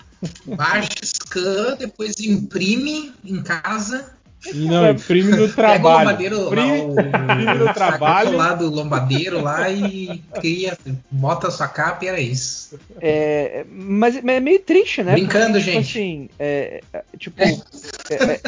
Baixa 0.46 0.88
scan, 1.28 1.76
depois 1.76 2.18
imprime 2.20 3.12
em 3.24 3.42
casa. 3.42 4.16
Não, 4.54 4.88
imprime 4.90 5.32
no 5.32 5.48
trabalho. 5.52 6.16
Pega 6.16 6.36
o 6.36 6.44
lombadeiro, 6.44 6.46
imprime, 6.46 6.70
lá, 6.70 6.84
o, 6.84 7.00
imprime 7.00 7.54
no 7.54 7.74
trabalho. 7.74 8.36
lá 8.36 8.54
do 8.54 8.70
lombadeiro 8.70 9.42
lá 9.42 9.70
e 9.70 10.22
cria, 10.34 10.78
bota 11.10 11.48
a 11.48 11.50
sua 11.50 11.66
capa 11.66 12.04
e 12.04 12.08
era 12.08 12.20
isso. 12.20 12.78
É, 13.00 13.66
mas 13.68 14.16
é 14.16 14.40
meio 14.40 14.60
triste, 14.60 15.02
né? 15.02 15.12
Brincando, 15.12 15.58
Porque, 15.58 15.72
tipo 15.72 15.72
gente. 15.72 15.98
Assim, 15.98 16.30
é, 16.38 16.80
tipo, 17.18 17.42
é, 17.42 17.50
é 18.14 18.40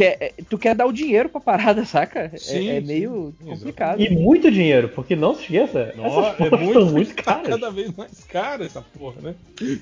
quer, 0.00 0.16
é, 0.18 0.32
tu 0.48 0.56
quer 0.56 0.74
dar 0.74 0.86
o 0.86 0.92
dinheiro 0.92 1.28
pra 1.28 1.40
parada, 1.40 1.84
saca? 1.84 2.32
Sim, 2.38 2.70
é, 2.70 2.76
é, 2.76 2.80
meio 2.80 3.34
sim, 3.38 3.44
complicado. 3.44 4.00
E 4.00 4.08
muito 4.08 4.50
dinheiro, 4.50 4.88
porque 4.88 5.14
não 5.14 5.34
se 5.34 5.42
esqueça, 5.42 5.92
Nossa, 5.94 6.42
é 6.42 6.50
muito, 6.50 6.86
muito 6.86 7.14
caras. 7.22 7.48
cada 7.48 7.70
vez 7.70 7.94
mais 7.94 8.24
caro 8.24 8.64
essa 8.64 8.80
porra, 8.80 9.20
né? 9.20 9.34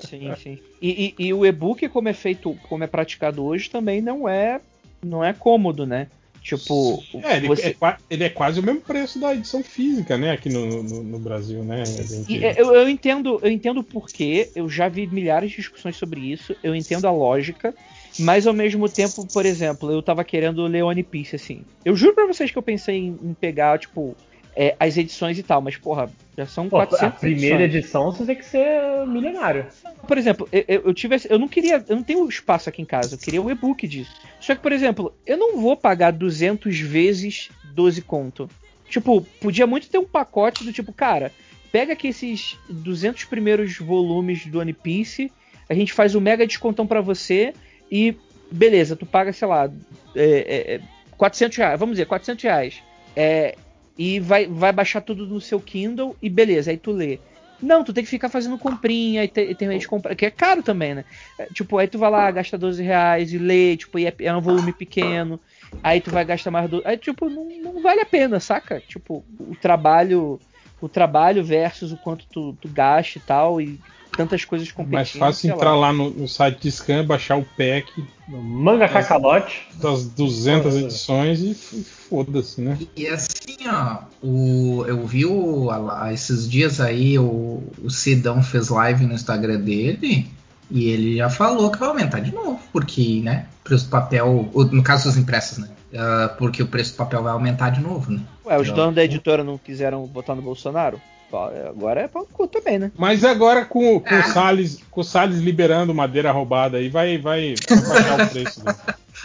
Sim, 0.00 0.32
sim. 0.42 0.58
E, 0.80 1.14
e, 1.16 1.26
e 1.26 1.32
o 1.32 1.46
e-book, 1.46 1.88
como 1.88 2.08
é 2.08 2.12
feito, 2.12 2.56
como 2.68 2.82
é 2.82 2.88
praticado 2.88 3.44
hoje, 3.44 3.70
também 3.70 4.02
não 4.02 4.28
é, 4.28 4.60
não 5.00 5.24
é 5.24 5.32
cômodo, 5.32 5.86
né? 5.86 6.08
Tipo, 6.42 7.00
é, 7.22 7.36
ele, 7.36 7.46
você... 7.46 7.68
é, 7.68 7.96
ele, 8.10 8.24
é, 8.24 8.28
quase 8.28 8.58
o 8.58 8.62
mesmo 8.64 8.80
preço 8.80 9.20
da 9.20 9.32
edição 9.32 9.62
física, 9.62 10.18
né? 10.18 10.32
Aqui 10.32 10.48
no, 10.48 10.82
no, 10.82 11.02
no 11.04 11.18
Brasil, 11.20 11.62
né? 11.62 11.84
Gente... 11.84 12.34
Eu, 12.34 12.74
eu, 12.74 12.88
entendo, 12.88 13.38
eu 13.40 13.50
entendo 13.50 13.78
o 13.78 13.84
porquê, 13.84 14.50
eu 14.56 14.68
já 14.68 14.88
vi 14.88 15.06
milhares 15.06 15.50
de 15.50 15.58
discussões 15.58 15.96
sobre 15.96 16.20
isso, 16.20 16.56
eu 16.64 16.74
entendo 16.74 17.06
a 17.06 17.12
lógica, 17.12 17.72
mas 18.18 18.46
ao 18.46 18.52
mesmo 18.52 18.88
tempo, 18.88 19.26
por 19.32 19.46
exemplo, 19.46 19.90
eu 19.90 20.02
tava 20.02 20.24
querendo 20.24 20.66
ler 20.66 20.82
One 20.82 21.02
Piece, 21.02 21.36
assim. 21.36 21.64
Eu 21.84 21.96
juro 21.96 22.14
pra 22.14 22.26
vocês 22.26 22.50
que 22.50 22.58
eu 22.58 22.62
pensei 22.62 22.96
em, 22.96 23.18
em 23.22 23.34
pegar, 23.34 23.78
tipo, 23.78 24.16
é, 24.54 24.76
as 24.78 24.96
edições 24.96 25.38
e 25.38 25.42
tal, 25.42 25.60
mas 25.60 25.76
porra, 25.76 26.10
já 26.36 26.46
são 26.46 26.68
Pô, 26.68 26.76
400 26.76 27.06
A 27.06 27.10
primeira 27.18 27.64
edições. 27.64 27.84
edição 27.84 28.12
você 28.12 28.26
tem 28.26 28.36
que 28.36 28.44
ser 28.44 29.06
milionário. 29.06 29.66
Por 30.06 30.18
exemplo, 30.18 30.48
eu, 30.52 30.82
eu, 30.86 30.94
tive, 30.94 31.16
eu 31.28 31.38
não 31.38 31.48
queria, 31.48 31.82
eu 31.88 31.96
não 31.96 32.02
tenho 32.02 32.28
espaço 32.28 32.68
aqui 32.68 32.82
em 32.82 32.86
casa, 32.86 33.14
eu 33.14 33.18
queria 33.18 33.40
o 33.40 33.50
e-book 33.50 33.86
disso. 33.88 34.12
Só 34.40 34.54
que, 34.54 34.60
por 34.60 34.72
exemplo, 34.72 35.14
eu 35.26 35.38
não 35.38 35.58
vou 35.58 35.76
pagar 35.76 36.12
200 36.12 36.78
vezes 36.80 37.50
12 37.72 38.02
conto. 38.02 38.48
Tipo, 38.88 39.22
podia 39.40 39.66
muito 39.66 39.88
ter 39.88 39.98
um 39.98 40.04
pacote 40.04 40.64
do 40.64 40.72
tipo, 40.72 40.92
cara, 40.92 41.32
pega 41.70 41.94
aqui 41.94 42.08
esses 42.08 42.58
200 42.68 43.24
primeiros 43.24 43.78
volumes 43.78 44.44
do 44.44 44.58
One 44.58 44.74
Piece, 44.74 45.32
a 45.66 45.72
gente 45.72 45.94
faz 45.94 46.14
um 46.14 46.20
mega 46.20 46.46
descontão 46.46 46.86
para 46.86 47.00
você 47.00 47.54
e 47.92 48.16
beleza, 48.50 48.96
tu 48.96 49.04
paga, 49.04 49.34
sei 49.34 49.46
lá, 49.46 49.70
é, 50.16 50.76
é, 50.76 50.80
400 51.18 51.58
reais, 51.58 51.78
vamos 51.78 51.94
dizer, 51.96 52.06
400 52.06 52.42
reais. 52.42 52.82
É, 53.14 53.58
e 53.98 54.18
vai, 54.18 54.46
vai 54.46 54.72
baixar 54.72 55.02
tudo 55.02 55.26
no 55.26 55.38
seu 55.42 55.60
Kindle 55.60 56.16
e 56.22 56.30
beleza, 56.30 56.70
aí 56.70 56.78
tu 56.78 56.90
lê. 56.90 57.20
Não, 57.60 57.84
tu 57.84 57.92
tem 57.92 58.02
que 58.02 58.08
ficar 58.10 58.30
fazendo 58.30 58.58
comprinha 58.58 59.22
e, 59.22 59.28
ter, 59.28 59.54
de 59.54 59.86
comprar, 59.86 60.16
que 60.16 60.24
é 60.24 60.30
caro 60.30 60.62
também, 60.62 60.94
né? 60.94 61.04
É, 61.38 61.46
tipo, 61.46 61.76
aí 61.76 61.86
tu 61.86 61.98
vai 61.98 62.10
lá, 62.10 62.30
gasta 62.30 62.56
12 62.56 62.82
reais 62.82 63.32
e 63.32 63.38
lê, 63.38 63.76
tipo, 63.76 63.98
e 63.98 64.06
é, 64.06 64.14
é 64.20 64.34
um 64.34 64.40
volume 64.40 64.72
pequeno, 64.72 65.38
aí 65.82 66.00
tu 66.00 66.10
vai 66.10 66.24
gastar 66.24 66.50
mais 66.50 66.68
12. 66.70 66.82
Aí, 66.86 66.96
tipo, 66.96 67.28
não, 67.28 67.46
não 67.62 67.82
vale 67.82 68.00
a 68.00 68.06
pena, 68.06 68.40
saca? 68.40 68.80
Tipo, 68.80 69.24
o 69.38 69.54
trabalho 69.54 70.40
o 70.80 70.88
trabalho 70.88 71.44
versus 71.44 71.92
o 71.92 71.96
quanto 71.98 72.26
tu, 72.28 72.54
tu 72.60 72.68
gasta 72.68 73.16
e 73.18 73.20
tal, 73.20 73.60
e 73.60 73.80
tantas 74.16 74.44
coisas 74.44 74.70
competindo. 74.70 74.94
Mais 74.94 75.10
fácil 75.10 75.52
entrar 75.52 75.74
lá, 75.74 75.88
lá 75.88 75.92
no, 75.92 76.10
no, 76.10 76.28
site 76.28 76.60
de 76.60 76.70
scan, 76.70 77.04
baixar 77.04 77.36
o 77.36 77.44
pack. 77.44 78.04
Manga 78.28 78.86
das, 78.86 78.92
Cacalote. 78.92 79.68
Das 79.74 80.06
200 80.06 80.76
edições 80.76 81.40
e, 81.40 81.50
e 81.50 81.84
foda-se, 81.84 82.60
né? 82.60 82.78
E, 82.96 83.02
e, 83.02 83.08
assim, 83.08 83.56
ó, 83.68 83.98
o, 84.22 84.84
eu 84.86 85.04
vi 85.06 85.26
o, 85.26 85.70
a, 85.70 86.12
esses 86.12 86.48
dias 86.48 86.80
aí 86.80 87.18
o, 87.18 87.62
o 87.82 87.90
Sidão 87.90 88.42
fez 88.42 88.68
live 88.68 89.06
no 89.06 89.14
Instagram 89.14 89.60
dele. 89.60 90.30
E 90.70 90.88
ele 90.88 91.18
já 91.18 91.28
falou 91.28 91.70
que 91.70 91.78
vai 91.78 91.90
aumentar 91.90 92.20
de 92.20 92.32
novo, 92.32 92.58
porque, 92.72 93.20
né? 93.22 93.46
O 93.60 93.64
preço 93.64 93.84
do 93.84 93.90
papel, 93.90 94.50
no 94.54 94.82
caso 94.82 95.04
dos 95.04 95.18
impressos, 95.18 95.58
né? 95.58 95.68
Uh, 95.92 96.34
porque 96.38 96.62
o 96.62 96.66
preço 96.66 96.92
do 96.92 96.96
papel 96.96 97.22
vai 97.22 97.32
aumentar 97.32 97.68
de 97.68 97.80
novo, 97.82 98.10
né? 98.10 98.20
Ué, 98.46 98.58
os 98.58 98.70
donos 98.70 98.94
da 98.94 99.04
editora 99.04 99.44
não 99.44 99.58
quiseram 99.58 100.06
votar 100.06 100.34
no 100.34 100.40
Bolsonaro? 100.40 100.98
Agora 101.32 102.00
é 102.00 102.08
pau 102.08 102.26
cu 102.30 102.46
também, 102.46 102.78
né? 102.78 102.92
Mas 102.96 103.24
agora 103.24 103.64
com, 103.64 104.00
com, 104.00 104.14
ah. 104.14 104.20
o 104.20 104.32
Salles, 104.32 104.80
com 104.90 105.00
o 105.00 105.04
Salles 105.04 105.38
liberando 105.38 105.94
madeira 105.94 106.30
roubada 106.30 106.78
aí, 106.78 106.88
vai, 106.88 107.18
vai, 107.18 107.54
vai 107.68 107.80
baixar 107.80 108.26
o 108.26 108.28
preço. 108.30 108.64
Né? 108.64 108.76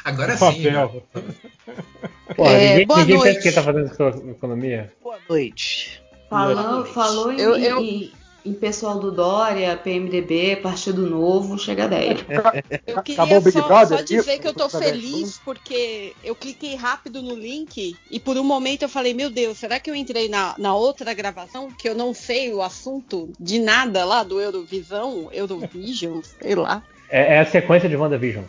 Agora 0.06 0.34
o 0.34 0.38
sim. 0.38 0.64
Papel. 0.64 1.04
Né? 1.16 1.24
Pô, 2.36 2.46
é, 2.46 2.70
ninguém, 2.70 2.88
boa 2.88 3.00
ninguém 3.00 3.18
noite. 3.18 3.42
quem 3.42 3.52
tá 3.52 3.64
fazendo 3.64 4.32
economia. 4.32 4.94
Boa 5.04 5.18
noite. 5.30 6.02
Falou, 6.30 6.86
falou 6.86 7.32
em, 7.32 7.40
eu, 7.40 7.56
eu... 7.58 8.10
Em, 8.48 8.54
pessoal 8.54 8.98
do 8.98 9.12
Dória, 9.12 9.76
PMDB, 9.76 10.58
Partido 10.58 11.10
Novo, 11.10 11.58
chega 11.60 11.84
a 11.84 11.88
10. 11.88 12.26
Eu 12.88 13.04
queria 13.04 13.42
só, 13.52 13.86
só 13.86 14.02
dizer 14.02 14.40
que 14.40 14.48
eu 14.48 14.54
tô 14.54 14.70
feliz 14.70 15.40
porque 15.44 16.14
eu 16.24 16.34
cliquei 16.34 16.76
rápido 16.76 17.22
no 17.22 17.36
link 17.36 17.96
e 18.10 18.20
por 18.20 18.38
um 18.38 18.44
momento 18.44 18.84
eu 18.84 18.90
falei, 18.90 19.14
meu 19.14 19.30
Deus, 19.30 19.58
será 19.58 19.80
que 19.80 19.90
eu 19.90 19.96
entrei 19.96 20.30
na, 20.30 20.56
na 20.58 20.74
outra 20.74 21.14
gravação 21.14 21.70
que 21.70 21.88
eu 21.88 21.96
não 21.96 22.14
sei 22.14 22.54
o 22.54 22.62
assunto 22.62 23.30
de 23.40 23.60
nada 23.60 24.06
lá 24.06 24.24
do 24.24 24.40
Eurovisão, 24.40 25.30
Eurovision, 25.32 26.22
sei 26.42 26.56
lá. 26.56 26.84
É, 27.10 27.36
é 27.36 27.40
a 27.40 27.46
sequência 27.46 27.90
de 27.90 27.96
WandaVision. 27.96 28.44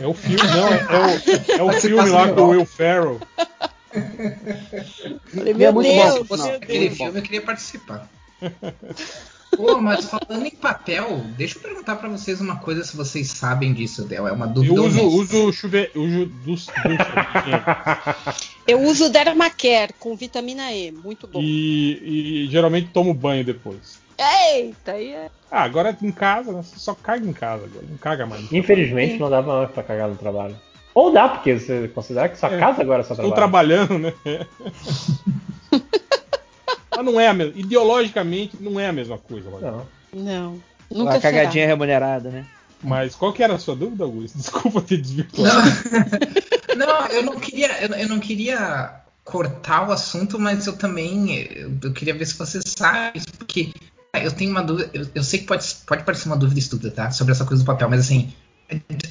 É 0.00 0.06
o 0.06 0.14
filme, 0.14 0.42
não, 0.42 0.68
é, 0.68 1.58
é 1.58 1.62
o, 1.62 1.70
é 1.70 1.76
o 1.76 1.80
filme 1.80 2.08
lá 2.08 2.32
com 2.32 2.40
o 2.42 2.48
Will 2.50 2.66
Ferrell. 2.66 3.20
Falei, 5.34 5.54
meu, 5.54 5.68
é 5.68 5.72
muito 5.72 5.88
Deus, 5.88 6.28
bom. 6.28 6.36
Meu 6.36 6.56
Aquele 6.56 6.86
Deus. 6.86 6.96
filme 6.96 7.18
eu 7.18 7.22
queria 7.22 7.42
participar. 7.42 8.08
Pô, 9.56 9.80
mas 9.80 10.06
falando 10.06 10.46
em 10.46 10.50
papel, 10.50 11.22
deixa 11.36 11.58
eu 11.58 11.62
perguntar 11.62 11.96
para 11.96 12.08
vocês 12.08 12.40
uma 12.40 12.56
coisa 12.56 12.82
se 12.82 12.96
vocês 12.96 13.28
sabem 13.28 13.72
disso, 13.72 14.04
Del. 14.04 14.26
É 14.26 14.32
uma 14.32 14.46
dúvida. 14.46 14.74
Eu 14.74 14.84
uso, 14.84 15.06
uso 15.06 15.52
chuve... 15.52 15.90
uso 15.94 16.26
dos, 16.26 16.66
Eu 18.66 18.80
uso 18.80 19.10
Dermacare 19.10 19.92
com 19.98 20.16
vitamina 20.16 20.72
E, 20.72 20.90
muito 20.90 21.26
bom. 21.26 21.40
E, 21.40 22.46
e 22.46 22.48
geralmente 22.50 22.88
tomo 22.88 23.14
banho 23.14 23.44
depois. 23.44 24.02
Eita, 24.18 24.92
aí 24.92 25.12
é. 25.12 25.30
Ah, 25.50 25.62
agora 25.62 25.96
em 26.00 26.12
casa, 26.12 26.52
né? 26.52 26.62
Você 26.62 26.78
só 26.78 26.94
caga 26.94 27.26
em 27.26 27.32
casa 27.32 27.64
agora, 27.64 27.86
não 27.88 27.96
caga 27.98 28.26
mais. 28.26 28.52
Infelizmente 28.52 29.18
não 29.18 29.30
dá 29.30 29.42
mais 29.42 29.70
pra 29.70 29.82
cagar 29.82 30.08
no 30.08 30.16
trabalho. 30.16 30.56
Ou 30.94 31.12
dá, 31.12 31.28
porque 31.28 31.58
você 31.58 31.88
considera 31.88 32.28
que 32.28 32.38
sua 32.38 32.54
é, 32.54 32.58
casa 32.58 32.80
agora 32.80 33.00
é 33.00 33.04
só 33.04 33.14
trabalho. 33.14 33.28
Estou 33.28 33.34
trabalhando, 33.34 33.98
né? 33.98 34.12
Mas 36.96 37.04
não 37.04 37.20
é 37.20 37.28
a 37.28 37.34
mesma. 37.34 37.52
Ideologicamente, 37.56 38.56
não 38.60 38.78
é 38.78 38.88
a 38.88 38.92
mesma 38.92 39.18
coisa. 39.18 39.50
Não. 39.50 39.86
Não. 40.12 40.62
Nunca 40.90 41.16
a 41.16 41.20
cagadinha 41.20 41.64
será. 41.64 41.66
remunerada, 41.66 42.30
né? 42.30 42.46
Mas 42.82 43.14
qual 43.14 43.32
que 43.32 43.42
era 43.42 43.54
a 43.54 43.58
sua 43.58 43.74
dúvida, 43.74 44.04
Augusto? 44.04 44.36
Desculpa 44.38 44.82
ter 44.82 44.98
desvirtuado. 44.98 45.70
Não, 46.76 46.86
não 46.86 47.06
eu 47.08 47.22
não 47.22 47.40
queria. 47.40 47.82
Eu, 47.82 47.88
eu, 47.94 48.08
não 48.08 48.18
queria 48.18 49.00
cortar 49.24 49.88
o 49.88 49.92
assunto, 49.92 50.38
mas 50.38 50.66
eu 50.66 50.76
também. 50.76 51.40
Eu, 51.40 51.72
eu 51.82 51.92
queria 51.92 52.14
ver 52.14 52.26
se 52.26 52.36
você 52.36 52.60
sabe, 52.64 53.20
porque 53.38 53.72
eu 54.22 54.30
tenho 54.30 54.50
uma 54.50 54.62
dúvida. 54.62 54.90
Eu, 54.92 55.06
eu, 55.14 55.24
sei 55.24 55.40
que 55.40 55.46
pode, 55.46 55.66
pode 55.86 56.04
parecer 56.04 56.28
uma 56.28 56.36
dúvida 56.36 56.60
estúpida, 56.60 56.90
tá? 56.90 57.10
Sobre 57.10 57.32
essa 57.32 57.44
coisa 57.44 57.62
do 57.62 57.66
papel, 57.66 57.88
mas 57.88 58.00
assim. 58.00 58.32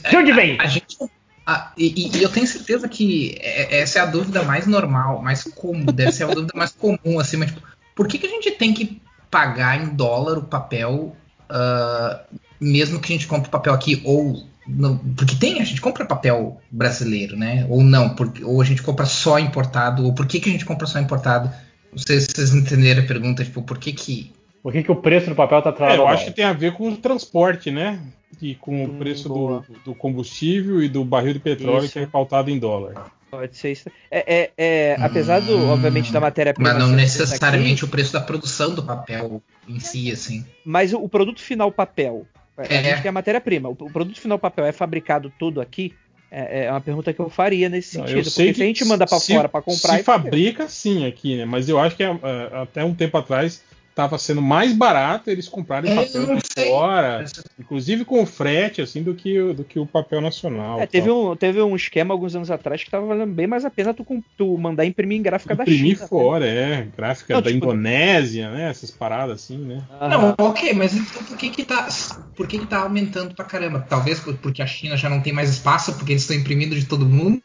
De 0.09 0.15
onde 0.15 0.31
vem? 0.31 0.59
A, 0.59 0.63
a 0.63 0.67
gente 0.67 0.97
ah, 1.45 1.73
e, 1.77 2.09
e, 2.17 2.23
eu 2.23 2.29
tenho 2.29 2.47
certeza 2.47 2.87
que 2.87 3.35
é, 3.41 3.79
essa 3.81 3.99
é 3.99 4.01
a 4.01 4.05
dúvida 4.05 4.43
mais 4.43 4.65
normal, 4.65 5.21
mais 5.21 5.43
comum, 5.43 5.85
deve 5.85 6.13
ser 6.13 6.23
a 6.23 6.27
dúvida 6.27 6.53
mais 6.55 6.71
comum, 6.71 7.19
assim, 7.19 7.35
mas 7.35 7.51
tipo, 7.51 7.61
por 7.95 8.07
que, 8.07 8.17
que 8.17 8.25
a 8.25 8.29
gente 8.29 8.51
tem 8.51 8.73
que 8.73 9.01
pagar 9.29 9.81
em 9.81 9.95
dólar 9.95 10.37
o 10.37 10.43
papel, 10.43 11.15
uh, 11.49 12.37
mesmo 12.59 12.99
que 12.99 13.13
a 13.13 13.15
gente 13.15 13.27
compre 13.27 13.49
papel 13.49 13.73
aqui, 13.73 14.01
ou 14.05 14.47
no, 14.67 14.97
porque 15.17 15.35
tem, 15.35 15.61
a 15.61 15.65
gente 15.65 15.81
compra 15.81 16.05
papel 16.05 16.61
brasileiro, 16.71 17.35
né? 17.35 17.65
Ou 17.69 17.83
não, 17.83 18.15
porque, 18.15 18.43
ou 18.43 18.61
a 18.61 18.65
gente 18.65 18.81
compra 18.81 19.05
só 19.05 19.37
importado, 19.39 20.05
ou 20.05 20.13
por 20.13 20.25
que, 20.25 20.39
que 20.39 20.49
a 20.49 20.51
gente 20.51 20.65
compra 20.65 20.87
só 20.87 20.99
importado? 20.99 21.51
Não 21.91 21.99
sei 21.99 22.21
se 22.21 22.27
vocês 22.33 22.53
entenderam 22.53 23.03
a 23.03 23.05
pergunta, 23.05 23.43
tipo, 23.43 23.61
por 23.61 23.77
que 23.77 23.91
que. 23.91 24.31
Por 24.61 24.71
que, 24.71 24.83
que 24.83 24.91
o 24.91 24.95
preço 24.95 25.29
do 25.29 25.35
papel 25.35 25.57
está 25.57 25.69
atrás? 25.71 25.93
É, 25.93 25.97
eu 25.97 26.07
acho 26.07 26.25
que 26.25 26.31
tem 26.31 26.45
a 26.45 26.53
ver 26.53 26.73
com 26.73 26.89
o 26.89 26.97
transporte, 26.97 27.69
né? 27.69 27.99
E 28.41 28.55
com 28.55 28.83
o 28.83 28.89
hum, 28.89 28.97
preço 28.97 29.27
do, 29.27 29.63
do, 29.85 29.93
combustível 29.93 30.81
e 30.81 30.87
do 30.87 31.03
barril 31.03 31.33
de 31.33 31.39
petróleo 31.39 31.83
isso. 31.83 31.93
que 31.93 31.99
é 31.99 32.07
pautado 32.07 32.49
em 32.49 32.57
dólar. 32.57 33.11
Pode 33.33 33.57
ser 33.57 33.71
isso. 33.71 33.89
É, 34.11 34.35
é, 34.35 34.51
é 34.55 34.95
apesar 34.99 35.39
do, 35.39 35.57
hum, 35.57 35.69
obviamente, 35.69 36.13
da 36.13 36.19
matéria-prima. 36.19 36.71
Mas 36.71 36.79
não 36.83 36.89
necessariamente 36.89 37.83
aqui, 37.83 37.85
o 37.85 37.87
preço 37.87 38.13
da 38.13 38.21
produção 38.21 38.75
do 38.75 38.83
papel 38.83 39.41
em 39.67 39.79
si, 39.79 40.11
assim. 40.11 40.45
Mas 40.63 40.93
o, 40.93 40.99
o 40.99 41.09
produto 41.09 41.41
final 41.41 41.71
papel. 41.71 42.27
É. 42.55 42.77
A 42.77 42.83
gente 42.83 43.01
tem 43.01 43.09
a 43.09 43.11
matéria-prima. 43.11 43.69
O, 43.69 43.71
o, 43.71 43.91
produto 43.91 44.21
final 44.21 44.37
papel 44.37 44.65
é 44.65 44.71
fabricado 44.71 45.33
tudo 45.39 45.59
aqui? 45.59 45.95
É, 46.29 46.65
é 46.65 46.71
uma 46.71 46.79
pergunta 46.79 47.11
que 47.11 47.19
eu 47.19 47.27
faria 47.27 47.69
nesse 47.69 47.97
não, 47.97 48.05
sentido. 48.05 48.31
porque 48.31 48.53
se 48.53 48.61
a 48.61 48.65
gente 48.67 48.85
manda 48.85 49.07
para 49.07 49.19
fora 49.19 49.49
para 49.49 49.61
comprar. 49.63 49.97
Se 49.97 50.03
fabrica 50.03 50.69
sim 50.69 51.07
aqui, 51.07 51.35
né? 51.35 51.45
Mas 51.45 51.67
eu 51.67 51.79
acho 51.79 51.95
que 51.95 52.03
é, 52.03 52.11
é, 52.11 52.61
até 52.61 52.85
um 52.85 52.93
tempo 52.93 53.17
atrás 53.17 53.63
tava 53.95 54.17
sendo 54.17 54.41
mais 54.41 54.73
barato 54.73 55.29
eles 55.29 55.47
comprarem 55.47 55.91
é, 55.91 55.95
papel 55.95 56.35
de 56.35 56.65
fora, 56.67 57.25
inclusive 57.59 58.05
com 58.05 58.25
frete, 58.25 58.81
assim, 58.81 59.03
do 59.03 59.13
que, 59.13 59.53
do 59.53 59.63
que 59.63 59.79
o 59.79 59.85
papel 59.85 60.21
nacional. 60.21 60.79
É, 60.79 60.87
teve, 60.87 61.09
um, 61.09 61.35
teve 61.35 61.61
um 61.61 61.75
esquema 61.75 62.13
alguns 62.13 62.35
anos 62.35 62.49
atrás 62.49 62.83
que 62.83 62.89
tava 62.89 63.05
valendo 63.05 63.33
bem 63.33 63.47
mais 63.47 63.65
a 63.65 63.69
pena 63.69 63.93
tu, 63.93 64.05
tu 64.37 64.57
mandar 64.57 64.85
imprimir 64.85 65.19
em 65.19 65.21
gráfica 65.21 65.53
imprimir 65.53 65.67
da 65.67 65.77
China. 65.77 65.93
Imprimir 65.93 66.09
fora, 66.09 66.45
é. 66.45 66.87
Gráfica 66.95 67.35
Não, 67.35 67.41
da 67.41 67.51
tipo... 67.51 67.65
Indonésia, 67.65 68.51
né? 68.51 68.69
Essas 68.69 68.91
paradas 68.91 69.35
assim, 69.35 69.57
né? 69.57 69.83
Não, 70.01 70.35
ok, 70.37 70.73
mas 70.73 70.93
então 70.93 71.23
por 71.23 71.37
que 71.37 71.49
que 71.49 71.63
tá, 71.63 71.87
por 72.35 72.47
que 72.47 72.59
que 72.59 72.67
tá 72.67 72.79
aumentando 72.79 73.35
pra 73.35 73.45
caramba? 73.45 73.85
Talvez 73.87 74.19
porque 74.19 74.61
a 74.61 74.67
China 74.67 74.97
já 74.97 75.09
não 75.09 75.21
tem 75.21 75.33
mais 75.33 75.49
espaço, 75.49 75.93
porque 75.93 76.13
eles 76.13 76.23
estão 76.23 76.35
imprimindo 76.35 76.75
de 76.75 76.85
todo 76.85 77.05
mundo? 77.05 77.41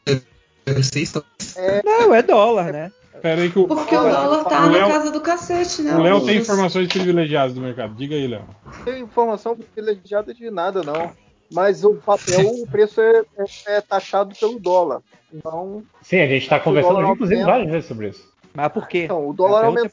É, 1.56 1.82
não, 1.84 2.14
é 2.14 2.22
dólar, 2.22 2.72
né? 2.72 2.92
Pera 3.20 3.42
aí 3.42 3.50
que 3.50 3.58
o, 3.58 3.66
Porque 3.66 3.96
o 3.96 4.02
dólar 4.02 4.44
tá 4.44 4.66
o 4.66 4.70
Léo, 4.70 4.88
na 4.88 4.94
casa 4.94 5.10
do 5.10 5.20
cacete, 5.20 5.82
né? 5.82 5.94
O 5.94 6.02
Léo 6.02 6.24
tem 6.24 6.38
informações 6.38 6.88
privilegiadas 6.88 7.54
do 7.54 7.60
mercado. 7.60 7.94
Diga 7.94 8.14
aí, 8.14 8.26
Léo. 8.26 8.44
Não 8.64 8.84
tem 8.84 9.02
informação 9.02 9.56
privilegiada 9.56 10.32
de 10.32 10.50
nada, 10.50 10.82
não. 10.82 11.12
mas 11.52 11.84
o 11.84 11.94
papel, 11.94 12.46
o 12.46 12.66
preço 12.66 13.00
é, 13.00 13.22
é, 13.36 13.76
é 13.76 13.80
taxado 13.80 14.34
pelo 14.34 14.58
dólar. 14.58 15.00
Então. 15.32 15.82
Sim, 16.02 16.20
a 16.20 16.26
gente 16.26 16.42
está 16.42 16.60
conversando 16.60 17.02
inclusive 17.02 17.44
várias 17.44 17.70
vezes 17.70 17.86
sobre 17.86 18.08
isso. 18.08 18.32
Mas 18.54 18.72
por 18.72 18.88
quê? 18.88 19.04
Então, 19.04 19.28
o 19.28 19.32
dólar 19.32 19.66
aumenta. 19.66 19.92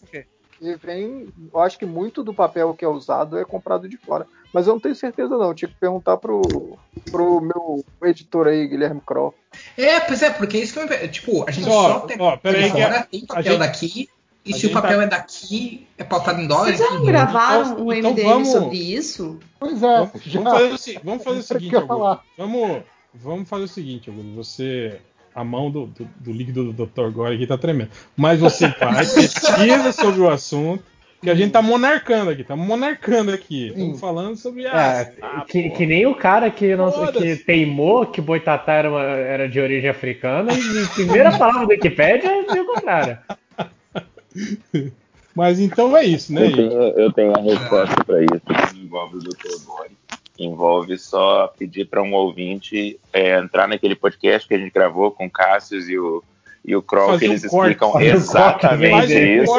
E 0.61 0.75
vem, 0.75 1.27
eu 1.53 1.59
acho 1.59 1.77
que 1.77 1.85
muito 1.85 2.23
do 2.23 2.33
papel 2.33 2.73
que 2.73 2.85
é 2.85 2.87
usado 2.87 3.37
é 3.37 3.43
comprado 3.43 3.89
de 3.89 3.97
fora. 3.97 4.25
Mas 4.55 4.67
eu 4.67 4.73
não 4.73 4.79
tenho 4.79 4.95
certeza 4.95 5.37
não, 5.37 5.49
eu 5.49 5.53
tinha 5.53 5.67
que 5.67 5.75
perguntar 5.75 6.15
pro, 6.15 6.79
pro 7.11 7.41
meu 7.41 7.83
editor 8.03 8.47
aí, 8.47 8.65
Guilherme 8.65 9.01
Kroll. 9.05 9.35
É, 9.77 9.99
pois 9.99 10.21
é, 10.23 10.29
porque 10.29 10.55
é 10.55 10.61
isso 10.61 10.73
que 10.73 10.93
eu 10.93 11.11
Tipo, 11.11 11.43
a 11.45 11.51
gente 11.51 11.67
ó, 11.67 11.89
só 11.89 11.99
tem, 11.99 12.15
ó, 12.17 12.37
peraí, 12.37 12.69
fora, 12.69 13.03
tem 13.03 13.25
papel 13.25 13.43
gente, 13.43 13.59
daqui, 13.59 14.09
e 14.45 14.53
se 14.53 14.67
o 14.67 14.71
papel 14.71 14.99
tá... 14.99 15.03
é 15.03 15.07
daqui, 15.07 15.85
é 15.97 16.05
pautado 16.05 16.39
em 16.39 16.47
dólares. 16.47 16.79
Vocês 16.79 16.89
já 16.89 17.05
gravaram 17.05 17.73
então, 17.73 17.85
um 17.85 17.91
então 17.91 18.11
MDM 18.11 18.29
vamos... 18.29 18.47
sobre 18.47 18.77
isso? 18.77 19.39
Pois 19.59 19.83
é. 19.83 19.97
Vamos, 19.97 20.25
vamos 20.25 20.51
fazer 20.53 20.97
o, 20.97 21.01
vamos 21.03 21.23
fazer 21.25 21.39
o 21.39 21.43
seguinte, 21.43 21.75
Augusto. 21.75 22.23
Vamos, 22.37 22.83
vamos 23.13 23.49
fazer 23.49 23.63
o 23.65 23.67
seguinte, 23.67 24.09
Augusto. 24.09 24.35
Você 24.35 25.01
a 25.35 25.43
mão 25.43 25.69
do, 25.69 25.87
do, 25.87 26.05
do 26.21 26.31
líquido 26.31 26.71
do 26.71 26.85
Dr. 26.85 27.11
Gore 27.11 27.35
aqui 27.35 27.45
tá 27.45 27.57
tremendo. 27.57 27.89
Mas 28.15 28.39
você 28.39 28.71
faz, 28.79 29.13
pesquisa 29.13 29.91
sobre 29.91 30.21
o 30.21 30.29
assunto, 30.29 30.81
que 31.25 31.29
a 31.31 31.35
gente 31.35 31.51
tá 31.51 31.61
monarcando 31.61 32.29
aqui, 32.29 32.43
tá 32.43 32.55
monarcando 32.55 33.31
aqui. 33.31 33.69
Estamos 33.69 33.99
falando 33.99 34.37
sobre 34.37 34.67
a. 34.67 35.01
É, 35.01 35.13
ah, 35.21 35.45
que, 35.47 35.71
que, 35.71 35.85
nem 35.85 36.05
o 36.05 36.15
cara 36.15 36.51
que, 36.51 36.75
não, 36.75 36.91
que 37.11 37.35
teimou 37.37 38.05
que 38.05 38.21
Boitatá 38.21 38.73
era, 38.73 38.89
uma, 38.89 39.01
era 39.03 39.49
de 39.49 39.59
origem 39.59 39.89
africana 39.89 40.53
e 40.53 40.83
a 40.83 40.87
primeira 40.89 41.37
palavra 41.37 41.67
da 41.67 41.73
Wikipédia 41.73 42.29
é 42.29 42.61
o 42.61 42.65
contrário. 42.65 43.17
Mas 45.35 45.59
então 45.59 45.97
é 45.97 46.05
isso, 46.05 46.31
né? 46.31 46.45
Eu 46.45 46.55
tenho, 46.55 46.71
eu 46.71 47.11
tenho 47.11 47.35
a 47.35 47.41
resposta 47.41 48.03
para 48.05 48.21
isso 48.21 48.41
que 48.71 48.79
envolve 48.79 49.17
o 49.17 49.19
Dr. 49.19 49.65
Gore 49.65 49.95
envolve 50.37 50.97
só 50.97 51.47
pedir 51.47 51.85
para 51.85 52.03
um 52.03 52.13
ouvinte 52.13 52.99
é, 53.13 53.37
entrar 53.37 53.67
naquele 53.67 53.95
podcast 53.95 54.45
que 54.47 54.53
a 54.53 54.57
gente 54.57 54.73
gravou 54.73 55.11
com 55.11 55.27
o 55.27 55.31
Cássio 55.31 55.79
e 55.79 55.97
o, 55.97 56.21
e 56.67 56.75
o 56.75 56.81
Kroll, 56.81 57.19
que 57.19 57.25
eles 57.25 57.43
um 57.43 57.45
explicam 57.45 57.91
corte, 57.91 58.07
exatamente 58.07 59.13
isso. 59.13 59.53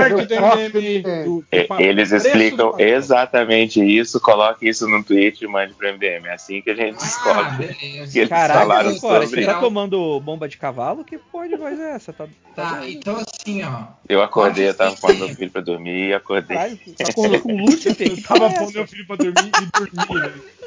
É, 1.52 1.66
eles 1.78 2.10
explicam 2.10 2.74
exatamente 2.78 3.80
isso, 3.80 4.20
coloque 4.20 4.68
isso 4.68 4.88
no 4.88 5.04
tweet 5.04 5.44
e 5.44 5.46
mande 5.46 5.72
para 5.74 5.92
MDM. 5.92 6.26
É 6.26 6.32
assim 6.32 6.60
que 6.60 6.70
a 6.70 6.74
gente 6.74 6.96
descobre 6.96 7.66
ah, 7.70 7.74
que 7.74 8.18
eles 8.18 8.28
Caraca, 8.28 8.60
falaram 8.60 8.92
sobre. 8.94 9.26
Você 9.28 9.44
tá 9.44 9.60
tomando 9.60 10.18
bomba 10.18 10.48
de 10.48 10.56
cavalo? 10.56 11.04
Que 11.04 11.16
porra 11.16 11.48
de 11.48 11.56
voz 11.56 11.78
é 11.78 11.92
essa? 11.92 12.12
Tá, 12.12 12.26
tá, 12.56 12.70
tá 12.70 12.88
então 12.88 13.16
assim, 13.16 13.62
ó. 13.62 13.84
Eu 14.08 14.20
acordei, 14.20 14.68
eu 14.68 14.74
tava 14.74 14.96
pondo 14.96 15.18
meu 15.18 15.28
filho 15.28 15.50
pra 15.52 15.60
dormir 15.60 16.08
e 16.08 16.14
acordei. 16.14 16.56
Caralho, 16.56 16.76
tá 16.76 17.04
acordou 17.08 17.40
com 17.40 17.56
luxo, 17.56 17.88
Eu 18.00 18.22
tava 18.22 18.50
pondo 18.50 18.72
meu 18.72 18.86
filho 18.88 19.06
pra 19.06 19.14
dormir 19.14 19.52
e 19.62 19.66
dormir, 19.78 20.22
né? 20.22 20.32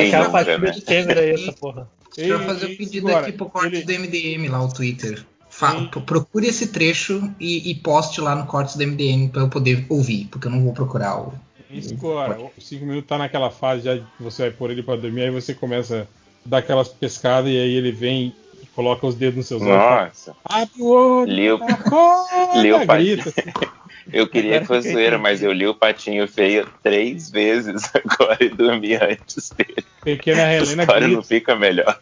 Aquela 0.00 0.30
partida 0.30 0.70
de 0.70 0.80
câmera 0.80 1.20
aí, 1.20 1.32
essa 1.32 1.52
porra. 1.52 1.86
Deixa 2.16 2.32
eu 2.32 2.40
fazer 2.40 2.66
o 2.66 2.72
um 2.72 2.76
pedido 2.76 3.08
agora, 3.08 3.26
aqui 3.26 3.36
pro 3.36 3.46
corte 3.48 3.76
ele... 3.76 3.84
do 3.84 3.92
MDM 3.92 4.48
lá, 4.48 4.62
o 4.62 4.72
Twitter. 4.72 5.24
Fa 5.48 5.88
procure 6.06 6.46
esse 6.46 6.68
trecho 6.68 7.28
e, 7.40 7.70
e, 7.70 7.74
poste 7.74 8.20
lá 8.20 8.36
no 8.36 8.46
corte 8.46 8.78
do 8.78 8.86
MDM 8.86 9.28
para 9.28 9.42
eu 9.42 9.48
poder 9.48 9.84
ouvir, 9.88 10.28
porque 10.30 10.46
eu 10.46 10.50
não 10.50 10.62
vou 10.62 10.72
procurar 10.72 11.18
o. 11.18 11.32
Isso 11.68 11.94
agora, 11.94 12.40
o 12.40 12.50
5 12.60 12.84
minutos 12.84 13.08
tá 13.08 13.18
naquela 13.18 13.50
fase 13.50 13.84
já 13.84 13.96
que 13.96 14.04
você 14.18 14.42
vai 14.42 14.50
pôr 14.50 14.70
ele 14.70 14.82
para 14.82 15.00
dormir, 15.00 15.22
aí 15.22 15.30
você 15.30 15.54
começa 15.54 16.08
a 16.44 16.48
dar 16.48 16.58
aquelas 16.58 16.88
pescadas 16.88 17.50
e 17.50 17.56
aí 17.56 17.74
ele 17.74 17.92
vem 17.92 18.34
e 18.60 18.66
coloca 18.74 19.06
os 19.06 19.14
dedos 19.14 19.36
nos 19.36 19.46
seus 19.46 19.62
olhos. 19.62 19.74
Nossa. 19.74 20.36
Abre 20.44 20.82
o 20.82 20.86
olho. 20.86 21.32
Leu, 21.32 21.60
Leu 22.56 22.86
grita. 22.86 23.32
Eu 24.12 24.28
queria 24.28 24.60
que 24.60 24.66
fosse 24.66 24.92
zoeira, 24.92 25.18
mas 25.18 25.42
eu 25.42 25.52
li 25.52 25.66
o 25.66 25.74
Patinho 25.74 26.26
Feio 26.26 26.66
três 26.82 27.30
vezes 27.30 27.90
agora 27.94 28.38
e 28.40 28.48
dormi 28.48 28.94
antes 28.94 29.50
dele. 29.50 29.84
Pequena 30.02 30.42
Helena 30.52 30.82
A 30.82 30.84
história 30.84 31.06
grita. 31.06 31.16
não 31.16 31.22
fica 31.22 31.56
melhor. 31.56 32.00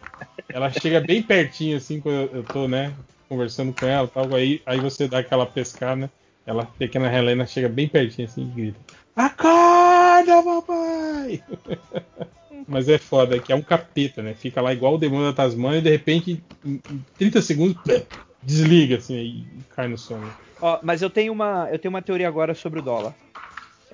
Ela 0.49 0.71
chega 0.71 1.01
bem 1.01 1.23
pertinho, 1.23 1.77
assim, 1.77 2.01
quando 2.01 2.31
eu 2.35 2.43
tô, 2.43 2.67
né, 2.69 2.95
conversando 3.29 3.73
com 3.73 3.87
ela 3.87 4.09
tal. 4.09 4.35
Aí, 4.35 4.63
aí 4.65 4.79
você 4.81 5.07
dá 5.07 5.19
aquela 5.19 5.47
pescada, 5.47 5.97
né? 5.97 6.11
Ela, 6.47 6.65
pequena 6.79 7.13
Helena, 7.15 7.47
chega 7.47 7.69
bem 7.69 7.87
pertinho, 7.87 8.27
assim, 8.27 8.43
e 8.43 8.55
grita: 8.55 8.79
Acorda, 9.15 10.43
papai! 10.43 11.43
Mas 12.67 12.89
é 12.89 12.99
foda, 12.99 13.39
que 13.39 13.53
é 13.53 13.55
um 13.55 13.63
capeta, 13.63 14.23
né? 14.23 14.35
Fica 14.35 14.61
lá 14.61 14.73
igual 14.73 14.95
o 14.95 14.99
demônio 14.99 15.27
da 15.27 15.33
Tasmania 15.33 15.79
e 15.79 15.83
de 15.83 15.91
repente, 15.91 16.43
em 16.65 16.81
30 17.17 17.41
segundos, 17.43 17.77
desliga, 18.43 18.97
assim, 18.97 19.15
e 19.15 19.47
cai 19.75 19.89
no 19.89 19.97
sono. 19.97 20.33
Ó, 20.61 20.79
mas 20.83 21.03
eu 21.03 21.11
tenho 21.11 21.33
uma, 21.33 21.69
eu 21.71 21.79
tenho 21.79 21.91
uma 21.91 22.03
teoria 22.03 22.29
agora 22.29 22.55
sobre 22.55 22.81
o 22.81 22.83
dólar. 22.83 23.15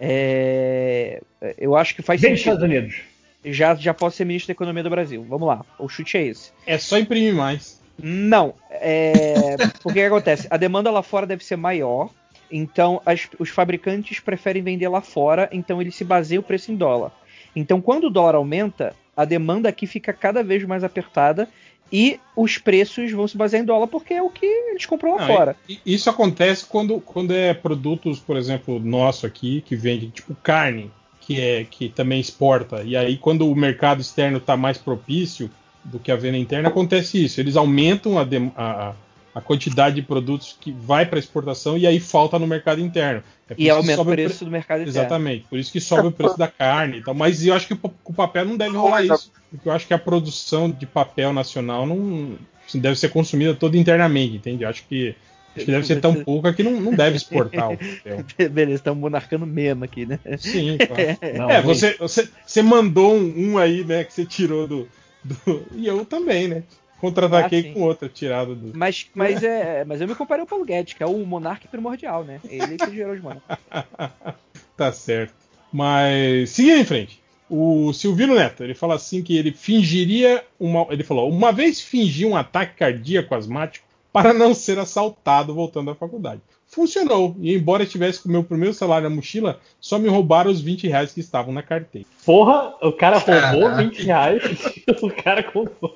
É, 0.01 1.23
eu 1.59 1.77
acho 1.77 1.95
que 1.95 2.03
faz 2.03 2.21
Bem 2.21 2.37
sentido. 2.37 2.55
Estados 2.55 2.65
Unidos. 2.65 3.01
Já, 3.45 3.75
já 3.75 3.93
posso 3.93 4.17
ser 4.17 4.25
ministro 4.25 4.49
da 4.49 4.53
Economia 4.53 4.83
do 4.83 4.91
Brasil. 4.91 5.25
Vamos 5.29 5.47
lá. 5.47 5.65
O 5.79 5.89
chute 5.89 6.17
é 6.17 6.27
esse. 6.27 6.51
É 6.67 6.79
só 6.79 6.99
imprimir 6.99 7.35
mais. 7.35 7.81
Não. 8.03 8.55
É, 8.71 9.57
porque 9.83 10.01
o 10.01 10.03
que 10.03 10.03
acontece? 10.03 10.47
A 10.51 10.57
demanda 10.57 10.91
lá 10.91 11.03
fora 11.03 11.27
deve 11.27 11.45
ser 11.45 11.57
maior. 11.57 12.11
Então, 12.51 13.03
as, 13.05 13.29
os 13.39 13.51
fabricantes 13.51 14.21
preferem 14.21 14.63
vender 14.63 14.89
lá 14.89 15.01
fora. 15.01 15.49
Então, 15.53 15.81
eles 15.81 15.95
se 15.95 16.05
baseiam 16.05 16.41
o 16.41 16.45
preço 16.45 16.73
em 16.73 16.77
dólar. 16.77 17.13
Então, 17.55 17.81
quando 17.81 18.05
o 18.05 18.11
dólar 18.11 18.35
aumenta, 18.37 18.95
a 19.17 19.25
demanda 19.25 19.69
aqui 19.69 19.87
fica 19.87 20.13
cada 20.13 20.43
vez 20.43 20.65
mais 20.65 20.83
apertada 20.83 21.49
e 21.93 22.19
os 22.37 22.59
preços 22.59 23.13
vão 23.13 23.29
se 23.29 23.37
basear 23.37 23.63
em 23.63 23.67
dólar 23.67 23.87
porque 23.87 24.15
é 24.15 24.23
o 24.23 24.31
que 24.31 24.45
eles 24.45 24.87
compram 24.87 25.17
lá 25.17 25.27
Não, 25.27 25.35
fora. 25.35 25.57
isso 25.85 26.11
acontece 26.11 26.65
quando, 26.67 27.01
quando 27.01 27.33
é 27.33 27.55
produtos, 27.55 28.19
por 28.19 28.37
exemplo, 28.37 28.81
nosso 28.81 29.27
aqui, 29.27 29.61
que 29.61 29.77
vende 29.77 30.09
tipo 30.09 30.35
carne, 30.43 30.91
que 31.21 31.41
é 31.41 31.65
que 31.65 31.89
também 31.89 32.21
exporta. 32.21 32.83
E 32.83 32.97
aí, 32.97 33.17
quando 33.17 33.49
o 33.49 33.55
mercado 33.55 34.01
externo 34.01 34.39
está 34.39 34.57
mais 34.57 34.77
propício 34.77 35.51
do 35.85 35.99
que 35.99 36.11
a 36.11 36.17
venda 36.17 36.39
interna, 36.39 36.69
acontece 36.69 37.23
isso. 37.23 37.41
Eles 37.41 37.57
aumentam 37.57 38.19
a, 38.19 38.27
a, 38.57 38.95
a 39.35 39.41
quantidade 39.41 39.97
de 39.97 40.03
produtos 40.03 40.57
que 40.61 40.71
vai 40.71 41.05
para 41.05 41.19
exportação 41.19 41.77
e 41.77 41.87
aí 41.87 41.99
falta 41.99 42.39
no 42.39 42.47
mercado 42.47 42.81
interno. 42.81 43.23
É 43.51 43.55
e 43.59 43.69
aumenta 43.69 44.01
o 44.01 44.05
preço 44.05 44.39
pre... 44.39 44.45
do 44.47 44.51
mercado 44.51 44.83
interno. 44.83 45.01
Exatamente, 45.01 45.47
por 45.51 45.59
isso 45.59 45.73
que 45.73 45.81
sobe 45.81 46.09
o 46.09 46.13
preço 46.13 46.39
da 46.39 46.49
carne. 46.49 46.99
Então, 46.99 47.13
mas 47.13 47.45
eu 47.45 47.53
acho 47.53 47.67
que 47.67 47.79
o 48.05 48.13
papel 48.13 48.45
não 48.45 48.57
deve 48.57 48.77
rolar 48.77 49.03
isso. 49.05 49.33
Porque 49.51 49.69
eu 49.69 49.73
acho 49.73 49.87
que 49.87 49.95
a 49.95 49.99
produção 49.99 50.71
de 50.71 50.87
papel 50.87 51.33
nacional 51.33 51.87
não 51.87 52.37
deve 52.75 52.97
ser 52.97 53.09
consumida 53.09 53.55
toda 53.55 53.77
internamente, 53.77 54.37
entende? 54.37 54.63
Eu 54.63 54.69
acho 54.69 54.85
que 54.87 55.15
Acho 55.57 55.67
que 55.67 55.71
deve 55.71 55.87
ser 55.87 56.01
tão 56.01 56.15
pouca 56.25 56.53
que 56.53 56.65
não, 56.65 56.81
não 56.81 56.93
deve 56.93 57.17
exportar 57.17 57.71
o 57.71 57.79
papel. 57.79 58.51
Beleza, 58.51 58.77
estamos 58.77 59.01
monarcando 59.01 59.47
mesmo 59.47 59.85
aqui, 59.85 60.05
né? 60.05 60.19
Sim, 60.37 60.77
claro. 60.85 61.39
Não, 61.39 61.51
é, 61.51 61.63
você, 61.63 61.95
você, 61.95 62.29
você 62.45 62.61
mandou 62.61 63.15
um, 63.15 63.53
um, 63.53 63.59
aí, 63.59 63.85
né, 63.85 64.03
que 64.03 64.13
você 64.13 64.27
tirou 64.27 64.67
do, 64.67 64.89
do. 65.23 65.65
E 65.77 65.87
eu 65.87 66.05
também, 66.05 66.49
né? 66.49 66.65
Contra-ataquei 67.05 67.69
ah, 67.71 67.75
com 67.75 67.83
outra 67.83 68.09
tirada 68.09 68.55
do. 68.55 68.77
Mas, 68.77 69.07
mas, 69.15 69.43
é, 69.43 69.85
mas 69.85 70.01
eu 70.01 70.09
me 70.09 70.15
comparei 70.15 70.41
ao 70.41 70.47
Paulo 70.47 70.65
Guedes, 70.65 70.95
que 70.95 71.03
é 71.03 71.07
o 71.07 71.19
monarca 71.27 71.69
primordial, 71.69 72.25
né? 72.25 72.41
Ele 72.49 72.79
que 72.79 72.95
gerou 72.95 73.15
os 73.15 73.21
monarcas. 73.21 73.59
tá 74.75 74.91
certo. 74.91 75.35
Mas, 75.71 76.51
seguindo 76.51 76.81
em 76.81 76.85
frente. 76.85 77.23
O 77.51 77.93
Silvino 77.93 78.35
Neto, 78.35 78.65
ele 78.65 78.75
fala 78.75 78.95
assim 78.95 79.23
que 79.23 79.37
ele 79.37 79.53
fingiria 79.53 80.43
uma. 80.59 80.87
Ele 80.89 81.05
falou: 81.05 81.29
uma 81.31 81.53
vez 81.53 81.79
fingi 81.79 82.25
um 82.25 82.35
ataque 82.35 82.77
cardíaco 82.79 83.35
asmático 83.35 83.87
para 84.11 84.33
não 84.33 84.55
ser 84.55 84.79
assaltado 84.79 85.53
voltando 85.55 85.91
à 85.91 85.95
faculdade. 85.95 86.41
Funcionou, 86.67 87.37
e 87.39 87.55
embora 87.55 87.83
eu 87.83 87.89
tivesse 87.89 88.23
com 88.23 88.29
o 88.31 88.33
meu 88.33 88.43
primeiro 88.43 88.75
salário 88.75 89.09
na 89.09 89.15
mochila, 89.15 89.61
só 89.79 89.99
me 89.99 90.09
roubaram 90.09 90.51
os 90.51 90.61
20 90.61 90.89
reais 90.89 91.13
que 91.13 91.21
estavam 91.21 91.53
na 91.53 91.63
carteira. 91.63 92.09
Porra, 92.25 92.75
o 92.81 92.93
cara 92.93 93.19
roubou 93.19 93.77
20 93.77 94.03
reais, 94.05 94.43
o 95.03 95.11
cara 95.11 95.43
comprou. 95.43 95.95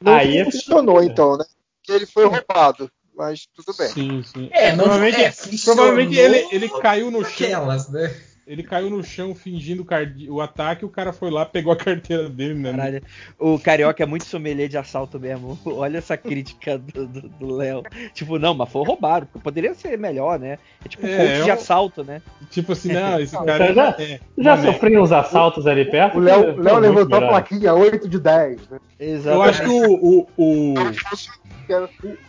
Não 0.00 0.14
Aí 0.14 0.38
é 0.38 0.44
funcionou, 0.44 1.00
é 1.02 1.06
então, 1.06 1.36
né? 1.36 1.44
Que 1.82 1.92
ele 1.92 2.06
foi 2.06 2.24
roubado. 2.24 2.90
Mas 3.14 3.48
tudo 3.52 3.76
bem. 3.76 3.88
Sim, 3.88 4.22
sim. 4.22 4.48
É, 4.52 4.76
provavelmente, 4.76 5.20
é, 5.20 5.32
provavelmente 5.64 6.16
ele, 6.16 6.48
ele 6.52 6.68
caiu 6.68 7.10
no 7.10 7.24
chão. 7.24 7.46
Aquelas, 7.46 7.88
né? 7.88 8.14
Ele 8.48 8.62
caiu 8.62 8.88
no 8.88 9.04
chão 9.04 9.34
fingindo 9.34 9.86
o 10.30 10.40
ataque, 10.40 10.82
o 10.82 10.88
cara 10.88 11.12
foi 11.12 11.30
lá, 11.30 11.44
pegou 11.44 11.70
a 11.70 11.76
carteira 11.76 12.30
dele, 12.30 12.54
né? 12.54 12.70
Caralho, 12.70 13.02
o 13.38 13.58
Carioca 13.58 14.02
é 14.02 14.06
muito 14.06 14.24
sommelier 14.24 14.70
de 14.70 14.78
assalto 14.78 15.20
mesmo. 15.20 15.58
Olha 15.68 15.98
essa 15.98 16.16
crítica 16.16 16.78
do 16.78 17.54
Léo. 17.54 17.82
Tipo, 18.14 18.38
não, 18.38 18.54
mas 18.54 18.70
foi 18.70 18.86
roubado. 18.86 19.28
Poderia 19.44 19.74
ser 19.74 19.98
melhor, 19.98 20.38
né? 20.38 20.58
É 20.82 20.88
tipo 20.88 21.06
um 21.06 21.10
é, 21.10 21.42
de 21.42 21.50
assalto, 21.50 22.02
né? 22.02 22.22
Tipo 22.50 22.72
assim, 22.72 22.90
não, 22.90 23.20
esse 23.20 23.36
cara. 23.36 23.74
já 23.74 23.96
é, 23.98 24.20
já 24.38 24.56
sofreu 24.56 25.02
uns 25.02 25.12
assaltos 25.12 25.66
ali 25.66 25.84
perto? 25.84 26.16
O 26.16 26.20
Léo, 26.20 26.58
Léo 26.58 26.78
levantou 26.78 27.18
a 27.18 27.28
plaquinha 27.28 27.74
8 27.74 28.08
de 28.08 28.18
10, 28.18 28.68
né? 28.70 28.78
Exatamente. 28.98 29.36
Eu 29.36 29.42
acho 29.42 29.62
que 29.62 29.68
o. 29.68 30.08
O, 30.08 30.26
o, 30.38 30.74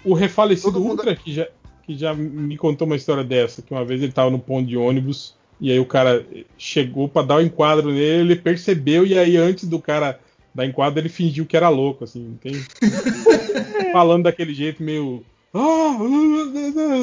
o, 0.04 0.12
o 0.12 0.14
refalecido 0.14 0.84
Ultra, 0.84 1.16
que 1.16 1.32
já, 1.32 1.48
que 1.84 1.96
já 1.96 2.14
me 2.14 2.58
contou 2.58 2.86
uma 2.86 2.98
história 2.98 3.24
dessa, 3.24 3.62
que 3.62 3.72
uma 3.72 3.86
vez 3.86 4.04
ele 4.04 4.12
tava 4.12 4.30
no 4.30 4.38
ponto 4.38 4.68
de 4.68 4.76
ônibus 4.76 5.39
e 5.60 5.72
aí 5.72 5.80
o 5.80 5.86
cara 5.86 6.26
chegou 6.58 7.10
para 7.10 7.26
dar 7.28 7.36
o 7.36 7.38
um 7.40 7.42
enquadro 7.42 7.92
nele, 7.92 8.32
ele 8.32 8.36
percebeu, 8.36 9.06
e 9.06 9.18
aí 9.18 9.36
antes 9.36 9.68
do 9.68 9.80
cara 9.80 10.20
dar 10.54 10.66
enquadro, 10.66 11.00
ele 11.00 11.10
fingiu 11.10 11.46
que 11.46 11.58
era 11.58 11.70
louco, 11.70 12.04
assim, 12.04 12.38
tem... 12.42 12.54
falando 13.92 14.24
daquele 14.24 14.54
jeito 14.54 14.82
meio. 14.82 15.24
Ah, 15.54 15.98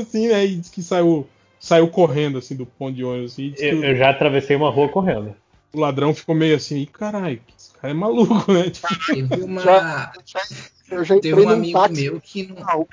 assim, 0.01 0.29
né? 0.29 0.45
E 0.47 0.57
disse 0.57 0.73
que 0.73 0.83
saiu, 0.83 1.27
saiu 1.59 1.89
correndo 1.89 2.39
assim 2.39 2.55
do 2.55 2.67
ponto 2.67 2.95
de 2.95 3.05
ônibus. 3.05 3.33
Assim, 3.33 3.55
eu, 3.59 3.83
eu, 3.83 3.97
já 3.97 4.11
atravessei 4.11 4.57
uma 4.57 4.71
rua 4.71 4.89
correndo. 4.89 5.35
o 5.73 5.81
ladrão 5.81 6.15
ficou 6.15 6.35
meio 6.35 6.57
assim, 6.57 6.85
caralho, 6.87 7.41
esse 7.57 7.73
cara 7.75 7.91
é 7.91 7.95
maluco, 7.95 8.53
né? 8.53 8.71
Teve 9.07 9.43
uma. 9.43 9.61
Já, 9.61 10.13
eu 10.91 11.05
já 11.05 11.19
Teve 11.19 11.41
um 11.41 11.49
amigo 11.49 11.89
meu 11.91 12.21
que 12.21 12.47
não. 12.47 12.87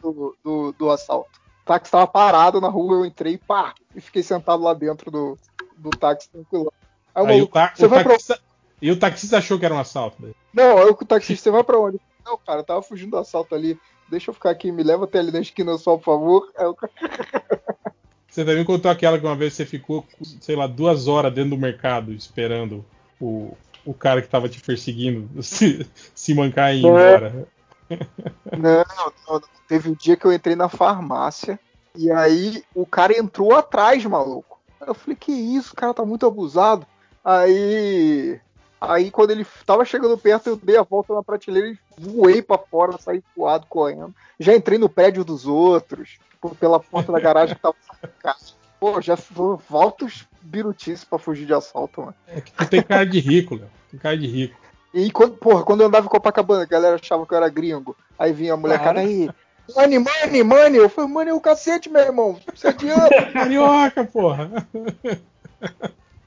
Do, 0.00 0.36
do, 0.44 0.72
do 0.78 0.90
assalto. 0.90 1.40
O 1.68 1.72
táxi 1.76 1.88
estava 1.88 2.06
parado 2.06 2.62
na 2.62 2.68
rua, 2.68 2.96
eu 2.96 3.04
entrei 3.04 3.36
pá, 3.36 3.74
e 3.94 4.00
fiquei 4.00 4.22
sentado 4.22 4.62
lá 4.62 4.72
dentro 4.72 5.10
do, 5.10 5.36
do 5.76 5.90
táxi 5.90 6.30
tranquilo. 6.30 6.72
Aí, 7.14 7.26
Aí 7.26 7.34
maluco, 7.34 7.50
o, 7.50 7.60
ta 7.60 7.74
o 7.78 7.88
taxista, 7.90 8.34
pra... 8.34 8.44
E 8.80 8.90
o 8.90 8.98
taxista 8.98 9.36
achou 9.36 9.58
que 9.58 9.66
era 9.66 9.74
um 9.74 9.78
assalto. 9.78 10.22
Né? 10.22 10.32
Não, 10.54 10.78
aí 10.78 10.86
o 10.86 10.94
taxista, 10.94 11.42
você 11.42 11.50
vai 11.50 11.62
pra 11.62 11.78
onde? 11.78 12.00
Não, 12.24 12.38
cara, 12.38 12.60
eu 12.60 12.64
tava 12.64 12.80
fugindo 12.80 13.10
do 13.10 13.18
assalto 13.18 13.54
ali. 13.54 13.78
Deixa 14.08 14.30
eu 14.30 14.34
ficar 14.34 14.48
aqui, 14.48 14.72
me 14.72 14.82
leva 14.82 15.04
até 15.04 15.18
ali 15.18 15.30
na 15.30 15.40
esquina 15.40 15.76
só, 15.76 15.98
por 15.98 16.04
favor. 16.04 16.50
Eu... 16.58 16.74
Você 18.26 18.44
também 18.46 18.64
contou 18.64 18.90
aquela 18.90 19.18
que 19.18 19.26
uma 19.26 19.36
vez 19.36 19.54
você 19.54 19.66
ficou, 19.66 20.06
sei 20.40 20.54
lá, 20.54 20.66
duas 20.66 21.08
horas 21.08 21.34
dentro 21.34 21.50
do 21.50 21.58
mercado 21.58 22.12
esperando 22.12 22.84
o, 23.20 23.56
o 23.84 23.92
cara 23.92 24.22
que 24.22 24.28
tava 24.28 24.48
te 24.48 24.60
perseguindo 24.60 25.28
se, 25.42 25.86
se 26.14 26.34
mancar 26.34 26.74
e 26.74 26.78
ir 26.78 26.86
embora. 26.86 27.48
Não, 28.56 28.84
não, 29.28 29.42
teve 29.68 29.90
um 29.90 29.94
dia 29.94 30.16
que 30.16 30.24
eu 30.24 30.32
entrei 30.32 30.56
na 30.56 30.68
farmácia 30.68 31.58
e 31.96 32.10
aí 32.10 32.62
o 32.74 32.86
cara 32.86 33.18
entrou 33.18 33.54
atrás, 33.54 34.04
maluco. 34.04 34.58
Eu 34.86 34.94
falei, 34.94 35.16
que 35.16 35.32
isso, 35.32 35.72
o 35.72 35.76
cara 35.76 35.92
tá 35.92 36.04
muito 36.04 36.26
abusado. 36.26 36.86
Aí. 37.24 38.40
Aí 38.80 39.10
quando 39.10 39.32
ele 39.32 39.44
tava 39.66 39.84
chegando 39.84 40.16
perto, 40.16 40.50
eu 40.50 40.56
dei 40.56 40.76
a 40.76 40.82
volta 40.82 41.12
na 41.12 41.22
prateleira 41.22 41.68
e 41.68 41.78
voei 41.98 42.40
para 42.40 42.58
fora, 42.58 42.96
saí 42.96 43.22
voado 43.36 43.66
correndo. 43.66 44.14
Já 44.38 44.54
entrei 44.54 44.78
no 44.78 44.88
prédio 44.88 45.24
dos 45.24 45.46
outros 45.46 46.18
pela 46.60 46.78
porta 46.78 47.10
da 47.10 47.18
garagem 47.18 47.56
que 47.56 47.60
tava 47.62 47.74
casa. 48.20 48.52
Pô, 48.78 49.00
já 49.00 49.18
volto 49.68 50.04
os 50.04 50.28
birutices 50.40 51.02
pra 51.02 51.18
fugir 51.18 51.44
de 51.44 51.52
assalto, 51.52 52.02
mano. 52.02 52.14
É 52.28 52.40
que 52.40 52.52
tu 52.52 52.66
tem 52.68 52.80
cara 52.80 53.04
de 53.04 53.18
rico, 53.18 53.56
Léo. 53.56 53.68
Tem 53.90 53.98
cara 53.98 54.16
de 54.16 54.28
rico. 54.28 54.56
E 54.92 55.10
quando, 55.10 55.36
porra, 55.36 55.62
quando 55.64 55.80
eu 55.80 55.86
andava 55.86 56.06
em 56.06 56.08
Copacabana, 56.08 56.62
a 56.62 56.66
galera 56.66 56.96
achava 56.96 57.26
que 57.26 57.32
eu 57.32 57.38
era 57.38 57.48
gringo. 57.48 57.96
Aí 58.18 58.32
vinha 58.32 58.54
a 58.54 58.56
molecada 58.56 59.00
aí. 59.00 59.28
Money, 59.76 59.98
money, 59.98 60.42
money. 60.42 60.76
Eu 60.78 60.88
falei, 60.88 61.10
money 61.10 61.30
é 61.30 61.34
o 61.34 61.40
cacete, 61.40 61.90
meu 61.90 62.00
irmão. 62.00 62.38
Você 62.54 62.68
adianta. 62.68 63.26
Carioca, 63.32 64.04
porra. 64.04 64.66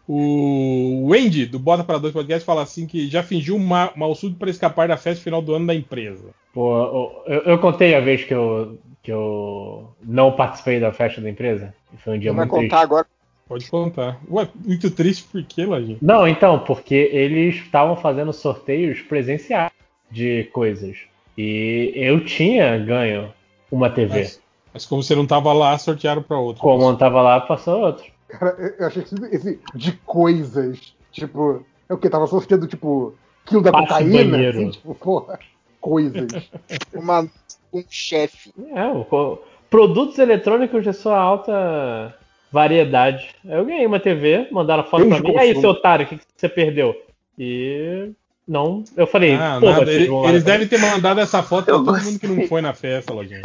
O 0.08 1.08
Wendy, 1.08 1.45
do 1.45 1.58
Bota 1.58 1.83
para 1.83 1.97
Dois 1.97 2.13
Podcast, 2.13 2.45
fala 2.45 2.61
assim 2.61 2.85
que 2.85 3.08
já 3.08 3.24
fingiu 3.24 3.56
um 3.56 3.65
mal 3.65 4.13
sujo 4.13 4.35
para 4.35 4.49
escapar 4.49 4.88
da 4.88 4.97
festa 4.97 5.24
final 5.24 5.42
do 5.42 5.56
ano 5.56 5.67
da 5.67 5.74
empresa. 5.74 6.29
Pô, 6.53 7.24
eu, 7.26 7.42
eu, 7.44 7.60
contei 7.60 7.95
a 7.95 7.99
vez 8.01 8.24
que 8.24 8.33
eu, 8.33 8.77
que 9.01 9.11
eu 9.11 9.90
não 10.03 10.33
participei 10.33 10.79
da 10.79 10.92
festa 10.92 11.22
da 11.22 11.29
empresa. 11.29 11.74
Foi 11.97 12.15
um 12.15 12.19
dia 12.19 12.31
Você 12.31 12.35
muito 12.35 12.51
vai 12.51 12.61
contar 12.61 12.77
triste. 12.79 12.83
agora? 12.83 13.08
Pode 13.51 13.69
contar. 13.69 14.17
Ué, 14.32 14.48
muito 14.66 14.90
triste 14.90 15.26
por 15.30 15.44
quê, 15.44 15.66
Lajinha? 15.66 15.98
Não, 16.01 16.26
então, 16.26 16.60
porque 16.60 16.96
eles 17.12 17.56
estavam 17.56 17.98
fazendo 17.98 18.32
sorteios 18.32 19.01
presenciais 19.01 19.74
de 20.10 20.46
coisas. 20.53 21.00
E 21.38 21.92
eu 21.94 22.24
tinha 22.24 22.78
ganho 22.78 23.34
uma 23.69 23.90
TV. 23.90 24.19
Mas, 24.19 24.42
mas 24.74 24.85
como 24.85 25.03
você 25.03 25.14
não 25.16 25.24
estava 25.24 25.51
lá, 25.51 25.78
sortearam 25.78 26.24
para 26.24 26.38
outro. 26.40 26.62
Como 26.62 26.82
não 26.82 26.94
estava 26.94 27.22
lá, 27.22 27.42
passou 27.42 27.82
outro. 27.82 28.06
Cara, 28.30 28.56
eu 28.80 28.88
achei 28.88 29.03
que 29.03 29.16
esse 29.26 29.60
de 29.76 29.92
coisas, 30.06 30.96
tipo, 31.12 31.66
é 31.90 31.94
o 31.94 31.98
que? 31.98 32.10
Tava 32.10 32.28
sorteando, 32.28 32.67
tipo, 32.67 33.16
quilo 33.46 33.62
da 33.62 33.74
cocaína? 33.74 34.48
Assim, 34.48 34.69
tipo, 34.69 34.96
porra, 34.96 35.38
coisas. 35.82 36.50
Uma, 36.96 37.30
um 37.74 37.84
chefe. 37.90 38.53
É, 38.74 38.88
o, 38.88 39.40
produtos 39.69 40.17
eletrônicos 40.19 40.85
de 40.85 40.94
sua 40.94 41.19
alta 41.19 42.16
variedade. 42.51 43.30
Eu 43.46 43.66
ganhei 43.66 43.85
uma 43.85 44.00
TV, 44.00 44.48
mandaram 44.51 44.84
foto 44.84 45.06
Desde 45.06 45.22
pra 45.22 45.32
mim. 45.32 45.35
E 45.35 45.40
aí, 45.40 45.60
seu 45.60 45.69
otário, 45.69 46.06
o 46.06 46.10
que, 46.10 46.17
que 46.17 46.24
você 46.35 46.50
perdeu? 46.50 46.96
E 47.40 48.12
não, 48.48 48.84
eu 48.98 49.08
falei, 49.08 49.35
ah, 49.35 49.60
ele, 49.88 50.10
eles 50.28 50.44
devem 50.44 50.67
ter 50.67 50.80
mandado 50.80 51.22
essa 51.22 51.42
foto 51.42 51.66
pra 51.66 51.76
todo 51.76 52.01
mundo 52.01 52.19
que 52.19 52.28
não 52.28 52.46
foi 52.48 52.62
na 52.62 52.74
festa, 52.74 53.14
Lojinha. 53.14 53.42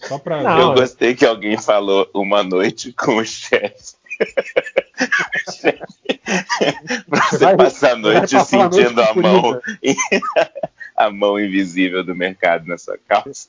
Só 0.00 0.18
pra. 0.18 0.42
Não, 0.42 0.60
eu 0.60 0.74
gostei 0.74 1.14
que 1.14 1.24
alguém 1.24 1.56
falou 1.56 2.08
uma 2.12 2.42
noite 2.42 2.92
com 2.92 3.16
o 3.16 3.24
chefe 3.24 3.94
pra 7.08 7.22
você 7.30 7.44
vai, 7.44 7.56
passar 7.56 7.92
a 7.92 7.96
noite 7.96 8.38
sentindo 8.44 9.00
a, 9.00 9.10
a 9.10 9.14
mão 9.14 9.60
a 10.94 11.10
mão 11.10 11.40
invisível 11.40 12.04
do 12.04 12.14
mercado 12.14 12.66
na 12.66 12.76
sua 12.76 12.98
calça. 13.08 13.48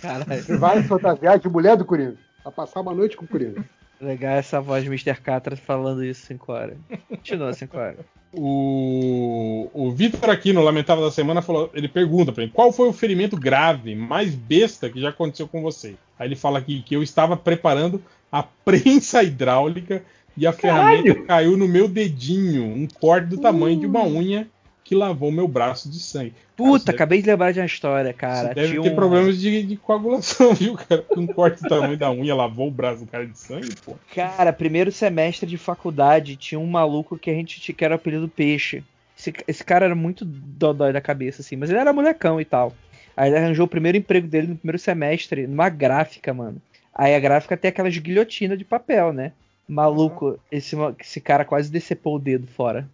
Caralho. 0.00 0.42
Você 0.42 0.56
vai 0.56 0.82
fantasiar 0.82 1.38
de 1.38 1.46
mulher 1.48 1.76
do 1.76 1.84
Coringa. 1.84 2.16
Pra 2.44 2.52
passar 2.52 2.82
uma 2.82 2.94
noite 2.94 3.16
com 3.16 3.24
o 3.24 3.28
Coringa. 3.28 3.64
Legal 3.98 4.34
essa 4.34 4.60
voz 4.60 4.84
de 4.84 4.90
Mr. 4.90 5.20
Catra 5.20 5.56
falando 5.56 6.04
isso 6.04 6.26
5 6.26 6.52
horas. 6.52 6.76
Continua 7.08 7.54
5 7.54 7.76
horas. 7.76 8.04
O, 8.32 9.70
o 9.72 9.90
Vitor 9.92 10.28
aqui 10.28 10.52
no 10.52 10.60
Lamentável 10.60 11.02
da 11.04 11.10
Semana 11.10 11.40
falou, 11.40 11.70
ele 11.72 11.88
pergunta 11.88 12.32
pra 12.32 12.44
mim, 12.44 12.50
qual 12.52 12.70
foi 12.70 12.88
o 12.88 12.92
ferimento 12.92 13.36
grave, 13.36 13.94
mais 13.94 14.34
besta 14.34 14.90
que 14.90 15.00
já 15.00 15.08
aconteceu 15.08 15.48
com 15.48 15.62
você? 15.62 15.94
Aí 16.18 16.28
ele 16.28 16.36
fala 16.36 16.58
aqui 16.58 16.82
que 16.82 16.94
eu 16.94 17.02
estava 17.02 17.36
preparando 17.36 18.02
a 18.30 18.42
prensa 18.42 19.22
hidráulica 19.22 20.04
e 20.36 20.46
a 20.46 20.52
Caralho. 20.52 21.02
ferramenta 21.02 21.26
caiu 21.26 21.56
no 21.56 21.66
meu 21.66 21.88
dedinho, 21.88 22.64
um 22.64 22.86
corte 22.86 23.28
do 23.28 23.38
tamanho 23.38 23.78
uh. 23.78 23.80
de 23.80 23.86
uma 23.86 24.02
uh. 24.02 24.16
unha 24.16 24.48
que 24.84 24.94
lavou 24.94 25.32
meu 25.32 25.48
braço 25.48 25.88
de 25.88 25.98
sangue. 25.98 26.34
Puta, 26.54 26.86
cara, 26.86 26.96
acabei 26.96 27.22
de 27.22 27.28
lembrar 27.28 27.52
de 27.52 27.58
uma 27.58 27.66
história, 27.66 28.12
cara. 28.12 28.48
Você 28.48 28.54
deve 28.54 28.80
ter 28.80 28.92
um... 28.92 28.94
problemas 28.94 29.40
de, 29.40 29.62
de, 29.62 29.76
coagulação, 29.76 30.52
viu, 30.54 30.74
cara? 30.74 31.04
Um 31.16 31.26
corte 31.26 31.62
do 31.62 31.68
tamanho 31.68 31.96
da 31.96 32.12
unha 32.12 32.34
lavou 32.34 32.68
o 32.68 32.70
braço 32.70 33.00
do 33.00 33.10
cara 33.10 33.26
de 33.26 33.36
sangue, 33.36 33.74
pô. 33.84 33.96
Cara, 34.14 34.52
primeiro 34.52 34.92
semestre 34.92 35.48
de 35.48 35.56
faculdade 35.56 36.36
tinha 36.36 36.60
um 36.60 36.66
maluco 36.66 37.18
que 37.18 37.30
a 37.30 37.34
gente 37.34 37.72
que 37.72 37.84
era 37.84 37.94
o 37.94 37.96
apelido 37.96 38.28
Peixe. 38.28 38.84
Esse, 39.18 39.32
esse 39.48 39.64
cara 39.64 39.86
era 39.86 39.94
muito 39.94 40.24
dodói 40.24 40.92
da 40.92 41.00
cabeça, 41.00 41.40
assim, 41.40 41.56
mas 41.56 41.70
ele 41.70 41.78
era 41.78 41.92
molecão 41.92 42.40
e 42.40 42.44
tal. 42.44 42.74
Aí 43.16 43.30
ele 43.30 43.38
arranjou 43.38 43.64
o 43.64 43.68
primeiro 43.68 43.96
emprego 43.96 44.28
dele 44.28 44.48
no 44.48 44.56
primeiro 44.56 44.78
semestre, 44.78 45.46
numa 45.46 45.68
gráfica, 45.68 46.34
mano. 46.34 46.60
Aí 46.94 47.14
a 47.14 47.20
gráfica 47.20 47.56
tem 47.56 47.70
aquelas 47.70 47.96
guilhotinas 47.96 48.58
de 48.58 48.64
papel, 48.64 49.12
né? 49.12 49.32
Maluco, 49.66 50.38
esse, 50.52 50.76
esse 51.00 51.20
cara 51.20 51.44
quase 51.44 51.70
decepou 51.70 52.16
o 52.16 52.18
dedo 52.18 52.46
fora. 52.46 52.86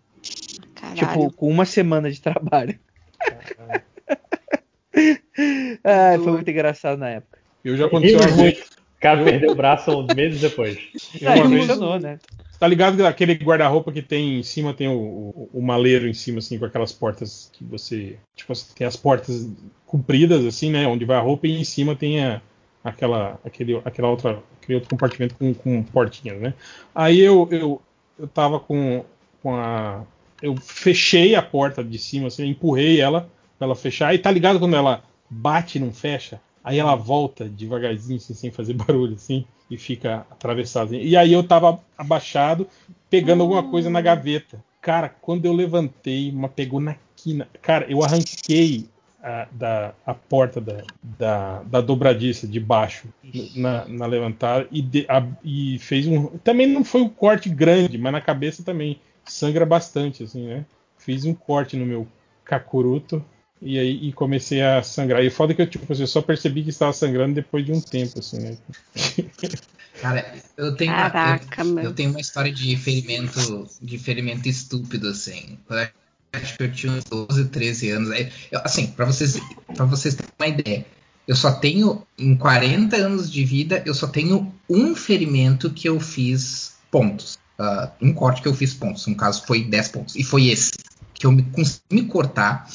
Caralho. 0.81 0.97
Tipo, 0.97 1.33
com 1.33 1.49
uma 1.49 1.65
semana 1.65 2.11
de 2.11 2.21
trabalho. 2.21 2.79
ah, 5.85 6.17
foi 6.23 6.33
muito 6.33 6.51
engraçado 6.51 6.99
na 6.99 7.09
época. 7.09 7.39
Eu 7.65 7.77
já 7.77 7.87
aconteceu 7.87 8.19
uma 8.19 8.29
vez. 8.29 8.61
O 8.61 9.01
cara 9.01 9.25
perdeu 9.25 9.53
o 9.53 9.55
braço 9.55 10.07
meses 10.15 10.41
depois. 10.41 10.79
É, 11.21 11.35
uma 11.37 11.49
vez, 11.49 11.67
funcionou, 11.67 11.99
né? 11.99 12.19
Tá 12.59 12.67
ligado 12.67 13.07
aquele 13.07 13.33
guarda-roupa 13.35 13.91
que 13.91 14.03
tem 14.03 14.41
em 14.41 14.43
cima, 14.43 14.75
tem 14.75 14.87
o, 14.87 14.93
o, 14.93 15.51
o, 15.55 15.63
maleiro 15.63 16.07
em 16.07 16.13
cima, 16.13 16.41
assim, 16.41 16.59
com 16.59 16.67
aquelas 16.67 16.93
portas 16.93 17.51
que 17.55 17.65
você. 17.65 18.19
Tipo, 18.37 18.53
tem 18.75 18.87
as 18.87 18.97
portas 18.97 19.51
compridas, 19.87 20.45
assim, 20.45 20.71
né? 20.71 20.87
Onde 20.87 21.07
vai 21.07 21.17
a 21.17 21.21
roupa 21.21 21.47
e 21.47 21.59
em 21.59 21.65
cima 21.65 21.97
tem 21.97 22.23
a, 22.23 22.43
aquela, 22.85 23.41
aquele, 23.43 23.81
aquela 23.83 24.11
outra, 24.11 24.43
aquele 24.61 24.75
outro 24.75 24.91
compartimento 24.91 25.35
com, 25.37 25.55
com 25.55 25.83
portinhas, 25.85 26.39
né? 26.39 26.53
Aí 26.95 27.21
eu, 27.21 27.49
eu, 27.51 27.83
eu 28.19 28.29
tava 28.29 28.61
com, 28.61 29.07
com 29.43 29.55
a. 29.57 30.05
Eu 30.43 30.57
fechei 30.57 31.35
a 31.35 31.43
porta 31.43 31.83
de 31.83 31.99
cima, 31.99 32.29
assim, 32.29 32.47
empurrei 32.47 33.01
ela 33.01 33.31
pra 33.59 33.67
ela 33.67 33.77
fechar. 33.77 34.15
E 34.15 34.19
tá 34.19 34.31
ligado 34.31 34.59
quando 34.59 34.77
ela 34.77 35.03
bate 35.29 35.79
e 35.79 35.81
não 35.81 35.93
fecha? 35.93 36.41
Aí 36.63 36.79
ela 36.79 36.95
volta 36.95 37.49
devagarzinho, 37.49 38.17
assim, 38.17 38.35
sem 38.35 38.51
fazer 38.51 38.75
barulho, 38.75 39.15
assim, 39.15 39.45
e 39.71 39.77
fica 39.77 40.27
atravessada. 40.31 40.97
E 40.97 41.17
aí 41.17 41.33
eu 41.33 41.43
tava 41.43 41.81
abaixado, 41.97 42.67
pegando 43.09 43.43
alguma 43.43 43.63
coisa 43.63 43.89
na 43.89 44.01
gaveta. 44.01 44.63
Cara, 44.81 45.09
quando 45.09 45.45
eu 45.45 45.53
levantei, 45.53 46.31
uma 46.31 46.49
pegou 46.49 46.81
na 46.81 46.97
quina. 47.15 47.47
Cara, 47.61 47.87
eu 47.89 48.03
arranquei 48.03 48.89
a, 49.23 49.47
da, 49.53 49.93
a 50.07 50.15
porta 50.15 50.61
da, 50.61 50.83
da, 51.03 51.63
da 51.63 51.81
dobradiça 51.81 52.47
de 52.47 52.59
baixo 52.59 53.09
na, 53.55 53.87
na 53.87 54.07
levantada 54.07 54.67
e, 54.71 54.81
de, 54.81 55.07
a, 55.09 55.23
e 55.45 55.79
fez 55.79 56.07
um. 56.07 56.27
Também 56.39 56.67
não 56.67 56.85
foi 56.85 57.03
um 57.03 57.09
corte 57.09 57.49
grande, 57.49 57.99
mas 57.99 58.13
na 58.13 58.21
cabeça 58.21 58.63
também 58.63 58.99
sangra 59.33 59.65
bastante, 59.65 60.25
assim, 60.25 60.47
né? 60.47 60.65
Fiz 60.99 61.25
um 61.25 61.35
corte 61.35 61.77
no 61.77 61.87
meu 61.87 62.07
cacuruto 62.45 63.25
e 63.63 63.79
aí 63.79 64.09
e 64.09 64.13
comecei 64.13 64.63
a 64.63 64.83
sangrar. 64.83 65.23
E 65.23 65.31
foda 65.31 65.55
que 65.55 65.63
eu, 65.63 65.67
tipo, 65.67 65.93
assim, 65.93 66.03
eu 66.03 66.07
só 66.07 66.23
percebi 66.23 66.63
que 66.63 66.71
estava 66.71 66.93
sangrando 66.93 67.35
depois 67.35 67.65
de 67.65 67.73
um 67.73 67.81
tempo, 67.81 68.19
assim, 68.19 68.39
né? 68.41 68.59
Cara, 70.01 70.35
eu 70.57 70.75
tenho, 70.77 70.93
Caraca, 70.93 71.63
uma, 71.63 71.81
eu, 71.81 71.87
eu, 71.87 71.93
tenho 71.95 72.11
uma 72.11 72.21
história 72.21 72.51
de 72.51 72.75
ferimento, 72.77 73.69
de 73.83 73.99
ferimento 73.99 74.49
estúpido, 74.49 75.09
assim. 75.09 75.59
Quando 75.67 75.91
acho 76.33 76.57
que 76.57 76.63
eu 76.63 76.73
tinha 76.73 76.93
uns 76.93 77.05
12, 77.05 77.47
13 77.47 77.91
anos. 77.91 78.11
Eu, 78.51 78.61
assim, 78.65 78.87
para 78.89 79.05
vocês, 79.05 79.39
pra 79.75 79.85
vocês 79.85 80.15
terem 80.15 80.33
uma 80.39 80.49
ideia, 80.49 80.87
eu 81.27 81.37
só 81.37 81.53
tenho, 81.53 82.07
em 82.19 82.37
40 82.37 82.97
anos 82.97 83.31
de 83.31 83.45
vida, 83.45 83.83
eu 83.87 83.95
só 83.95 84.07
tenho 84.07 84.53
um 84.69 84.95
ferimento 84.95 85.71
que 85.71 85.89
eu 85.89 86.01
fiz 86.01 86.79
pontos. 86.91 87.39
Uh, 87.61 87.91
um 88.01 88.15
corte 88.15 88.41
que 88.41 88.49
eu 88.49 88.55
fiz 88.55 88.73
pontos. 88.73 89.07
No 89.07 89.15
caso, 89.15 89.45
foi 89.45 89.63
10 89.63 89.89
pontos. 89.89 90.17
E 90.17 90.25
foi 90.25 90.47
esse. 90.47 90.73
Que 91.13 91.27
eu 91.27 91.33
me, 91.33 91.43
consegui 91.43 91.83
me 91.93 92.05
cortar. 92.07 92.67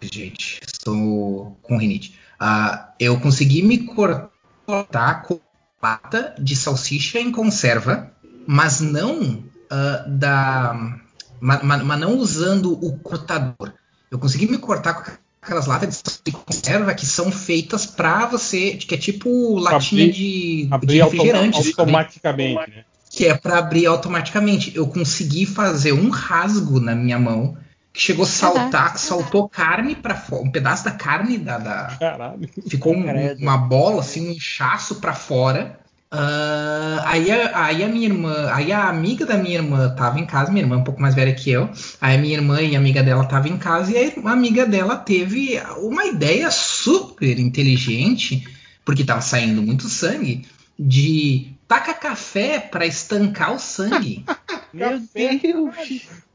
Gente, 0.00 0.60
estou 0.66 1.56
com 1.62 1.76
rinite. 1.76 2.18
Uh, 2.40 2.76
eu 2.98 3.20
consegui 3.20 3.62
me 3.62 3.78
cortar 3.78 5.22
com 5.22 5.38
lata 5.80 6.34
de 6.40 6.56
salsicha 6.56 7.20
em 7.20 7.30
conserva, 7.30 8.10
mas 8.48 8.80
não 8.80 9.20
uh, 9.20 10.08
da. 10.08 10.98
Mas, 11.40 11.62
mas, 11.62 12.00
não 12.00 12.18
usando 12.18 12.72
o 12.72 12.98
cortador. 12.98 13.74
Eu 14.10 14.18
consegui 14.18 14.50
me 14.50 14.58
cortar 14.58 14.94
com 14.94 15.12
aquelas 15.40 15.66
latas 15.66 16.02
de 16.24 16.32
conserva 16.32 16.94
que 16.94 17.06
são 17.06 17.30
feitas 17.30 17.86
para 17.86 18.26
você, 18.26 18.72
que 18.72 18.94
é 18.94 18.98
tipo 18.98 19.56
latinha 19.58 20.04
abrir, 20.04 20.12
de, 20.12 20.68
abrir 20.70 20.86
de 20.88 21.02
refrigerante. 21.02 21.58
automaticamente, 21.68 22.70
né? 22.70 22.84
Que 23.14 23.26
é 23.26 23.34
para 23.34 23.58
abrir 23.58 23.86
automaticamente. 23.86 24.74
Eu 24.74 24.86
consegui 24.88 25.46
fazer 25.46 25.92
um 25.92 26.10
rasgo 26.10 26.80
na 26.80 26.94
minha 26.94 27.18
mão 27.18 27.56
que 27.94 28.00
chegou 28.00 28.24
a 28.24 28.28
saltar, 28.28 28.98
saltou 28.98 29.48
carne 29.48 29.94
para 29.94 30.16
fora, 30.16 30.42
um 30.42 30.50
pedaço 30.50 30.84
da 30.84 30.90
carne 30.90 31.38
da, 31.38 31.58
da 31.58 32.34
ficou 32.68 32.92
um, 32.92 33.04
uma 33.38 33.56
bola 33.56 34.00
assim, 34.00 34.28
um 34.28 34.32
inchaço 34.32 34.96
para 34.96 35.14
fora. 35.14 35.78
Uh, 36.12 36.98
aí, 37.04 37.30
a, 37.30 37.66
aí 37.66 37.84
a 37.84 37.88
minha 37.88 38.06
irmã, 38.06 38.50
aí 38.52 38.72
a 38.72 38.88
amiga 38.88 39.24
da 39.24 39.36
minha 39.36 39.56
irmã 39.56 39.94
tava 39.94 40.18
em 40.18 40.26
casa, 40.26 40.50
minha 40.50 40.64
irmã 40.64 40.74
é 40.74 40.78
um 40.78 40.84
pouco 40.84 41.00
mais 41.00 41.14
velha 41.14 41.32
que 41.32 41.50
eu. 41.50 41.70
Aí 42.00 42.16
a 42.16 42.20
minha 42.20 42.34
irmã 42.34 42.60
e 42.60 42.74
a 42.74 42.78
amiga 42.80 43.00
dela 43.00 43.24
tava 43.26 43.48
em 43.48 43.56
casa 43.56 43.92
e 43.92 44.12
a 44.24 44.30
amiga 44.30 44.66
dela 44.66 44.96
teve 44.96 45.60
uma 45.78 46.04
ideia 46.04 46.50
super 46.50 47.38
inteligente, 47.38 48.44
porque 48.84 49.04
tava 49.04 49.20
saindo 49.20 49.62
muito 49.62 49.88
sangue, 49.88 50.46
de 50.76 51.53
taca 51.66 51.94
café 51.94 52.58
para 52.58 52.86
estancar 52.86 53.54
o 53.54 53.58
sangue. 53.58 54.24
Meu 54.72 54.98
Deus! 54.98 55.74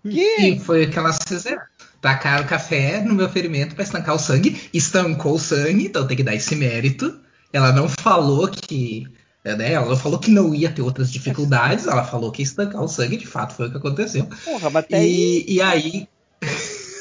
Que? 0.03 0.41
E 0.41 0.59
foi 0.59 0.85
o 0.85 0.89
que 0.89 0.97
elas 0.97 1.19
fizeram. 1.27 1.61
Tacaram 2.01 2.47
café 2.47 3.01
no 3.01 3.13
meu 3.13 3.27
ferimento 3.27 3.75
para 3.75 3.83
estancar 3.83 4.15
o 4.15 4.19
sangue, 4.19 4.69
estancou 4.73 5.35
o 5.35 5.39
sangue, 5.39 5.87
então 5.87 6.07
tem 6.07 6.15
que 6.15 6.23
dar 6.23 6.33
esse 6.33 6.55
mérito. 6.55 7.19
Ela 7.51 7.73
não 7.73 7.89
falou 7.89 8.47
que 8.47 9.05
é, 9.43 9.55
né? 9.55 9.73
Ela 9.73 9.95
falou 9.95 10.19
que 10.19 10.31
não 10.31 10.53
ia 10.53 10.71
ter 10.71 10.81
outras 10.81 11.11
dificuldades, 11.11 11.87
ela 11.87 12.03
falou 12.03 12.31
que 12.31 12.41
estancar 12.41 12.81
o 12.81 12.87
sangue, 12.87 13.17
de 13.17 13.25
fato 13.25 13.53
foi 13.53 13.67
o 13.67 13.71
que 13.71 13.77
aconteceu. 13.77 14.27
Porra, 14.45 14.69
mas 14.69 14.85
e, 14.89 14.95
aí... 14.95 15.45
e 15.47 15.61
aí. 15.61 16.07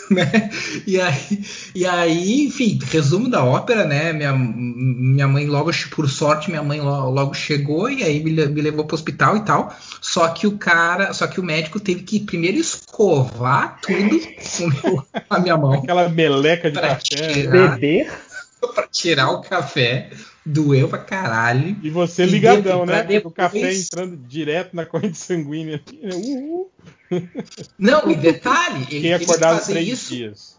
né? 0.14 0.50
E 0.86 1.00
aí, 1.00 1.44
e 1.74 1.86
aí, 1.86 2.44
enfim, 2.46 2.78
resumo 2.90 3.28
da 3.28 3.44
ópera, 3.44 3.84
né? 3.84 4.12
Minha, 4.12 4.32
minha 4.32 5.28
mãe 5.28 5.46
logo, 5.46 5.70
por 5.90 6.08
sorte, 6.08 6.50
minha 6.50 6.62
mãe 6.62 6.80
logo, 6.80 7.10
logo 7.10 7.34
chegou 7.34 7.90
e 7.90 8.02
aí 8.02 8.22
me, 8.22 8.30
me 8.46 8.60
levou 8.60 8.84
para 8.84 8.94
o 8.94 8.96
hospital 8.96 9.36
e 9.36 9.40
tal. 9.40 9.74
Só 10.00 10.28
que 10.28 10.46
o 10.46 10.58
cara, 10.58 11.12
só 11.12 11.26
que 11.26 11.40
o 11.40 11.44
médico 11.44 11.78
teve 11.78 12.02
que 12.02 12.20
primeiro 12.20 12.58
escovar 12.58 13.80
tudo 13.82 14.20
com 15.26 15.34
a 15.34 15.38
minha 15.38 15.56
mão. 15.56 15.74
Aquela 15.84 16.08
meleca 16.08 16.70
de 16.70 16.80
café. 16.80 16.98
Tirar, 16.98 17.78
Beber? 17.78 18.27
Pra 18.74 18.86
tirar 18.88 19.30
o 19.30 19.40
café 19.40 20.10
doeu 20.44 20.88
pra 20.88 20.98
caralho. 20.98 21.76
E 21.82 21.90
você 21.90 22.24
ligadão, 22.24 22.86
né? 22.86 23.02
Depois... 23.02 23.32
O 23.32 23.34
café 23.34 23.74
entrando 23.74 24.16
direto 24.16 24.74
na 24.74 24.86
corrente 24.86 25.18
sanguínea. 25.18 25.82
Uhul. 26.02 26.70
Não, 27.78 28.10
e 28.10 28.16
detalhe, 28.16 28.86
ele 28.90 29.08
teve 29.08 29.26
que 29.26 29.38
fazer 29.38 29.80
isso. 29.80 30.14
Dias. 30.14 30.58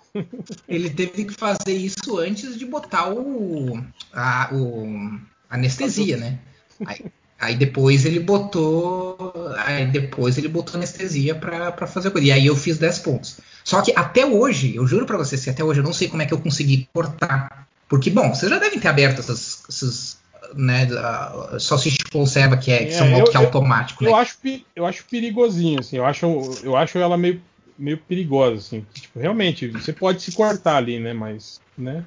Ele 0.68 0.90
teve 0.90 1.26
que 1.26 1.34
fazer 1.34 1.74
isso 1.74 2.18
antes 2.18 2.58
de 2.58 2.66
botar 2.66 3.12
o, 3.12 3.84
a, 4.12 4.50
o 4.52 5.20
anestesia, 5.50 6.18
né? 6.18 6.40
Aí, 6.84 7.06
aí, 7.40 7.56
depois 7.56 8.06
ele 8.06 8.20
botou, 8.20 9.34
aí 9.58 9.86
depois 9.86 10.38
ele 10.38 10.48
botou 10.48 10.76
anestesia 10.76 11.36
para 11.36 11.86
fazer 11.86 12.08
a 12.08 12.12
coisa. 12.12 12.28
E 12.28 12.32
aí 12.32 12.46
eu 12.46 12.56
fiz 12.56 12.80
10 12.80 13.00
pontos. 13.00 13.40
Só 13.64 13.82
que 13.84 13.94
até 13.96 14.26
hoje, 14.26 14.76
eu 14.76 14.88
juro 14.88 15.06
para 15.06 15.18
vocês 15.18 15.44
que 15.44 15.50
até 15.50 15.64
hoje 15.64 15.80
eu 15.80 15.84
não 15.84 15.94
sei 15.94 16.08
como 16.08 16.24
é 16.24 16.26
que 16.26 16.34
eu 16.34 16.40
consegui 16.40 16.90
cortar 16.92 17.69
porque, 17.90 18.12
bom, 18.12 18.34
vocês 18.34 18.50
já 18.50 18.60
devem 18.60 18.80
ter 18.80 18.88
aberto 18.88 19.20
essas, 19.20 19.64
essas 19.68 20.20
né, 20.54 20.88
salsicha 21.60 21.98
de 21.98 22.12
conserva 22.12 22.56
que, 22.56 22.72
é, 22.72 22.86
que 22.86 22.94
são 22.94 23.08
eu, 23.08 23.26
que 23.26 23.36
é 23.36 23.40
automático. 23.40 24.06
Eu, 24.06 24.12
né? 24.12 24.18
acho, 24.20 24.38
eu 24.76 24.86
acho 24.86 25.06
perigosinho, 25.06 25.80
assim, 25.80 25.98
eu 25.98 26.06
acho, 26.06 26.26
eu 26.64 26.78
acho 26.78 26.98
ela 27.00 27.18
meio, 27.18 27.42
meio 27.78 27.98
perigosa, 27.98 28.58
assim. 28.58 28.86
Tipo, 28.94 29.20
realmente, 29.20 29.68
você 29.68 29.92
pode 29.92 30.22
se 30.22 30.32
cortar 30.32 30.78
ali, 30.78 31.00
né? 31.00 31.14
Mas, 31.14 31.60
né? 31.76 32.06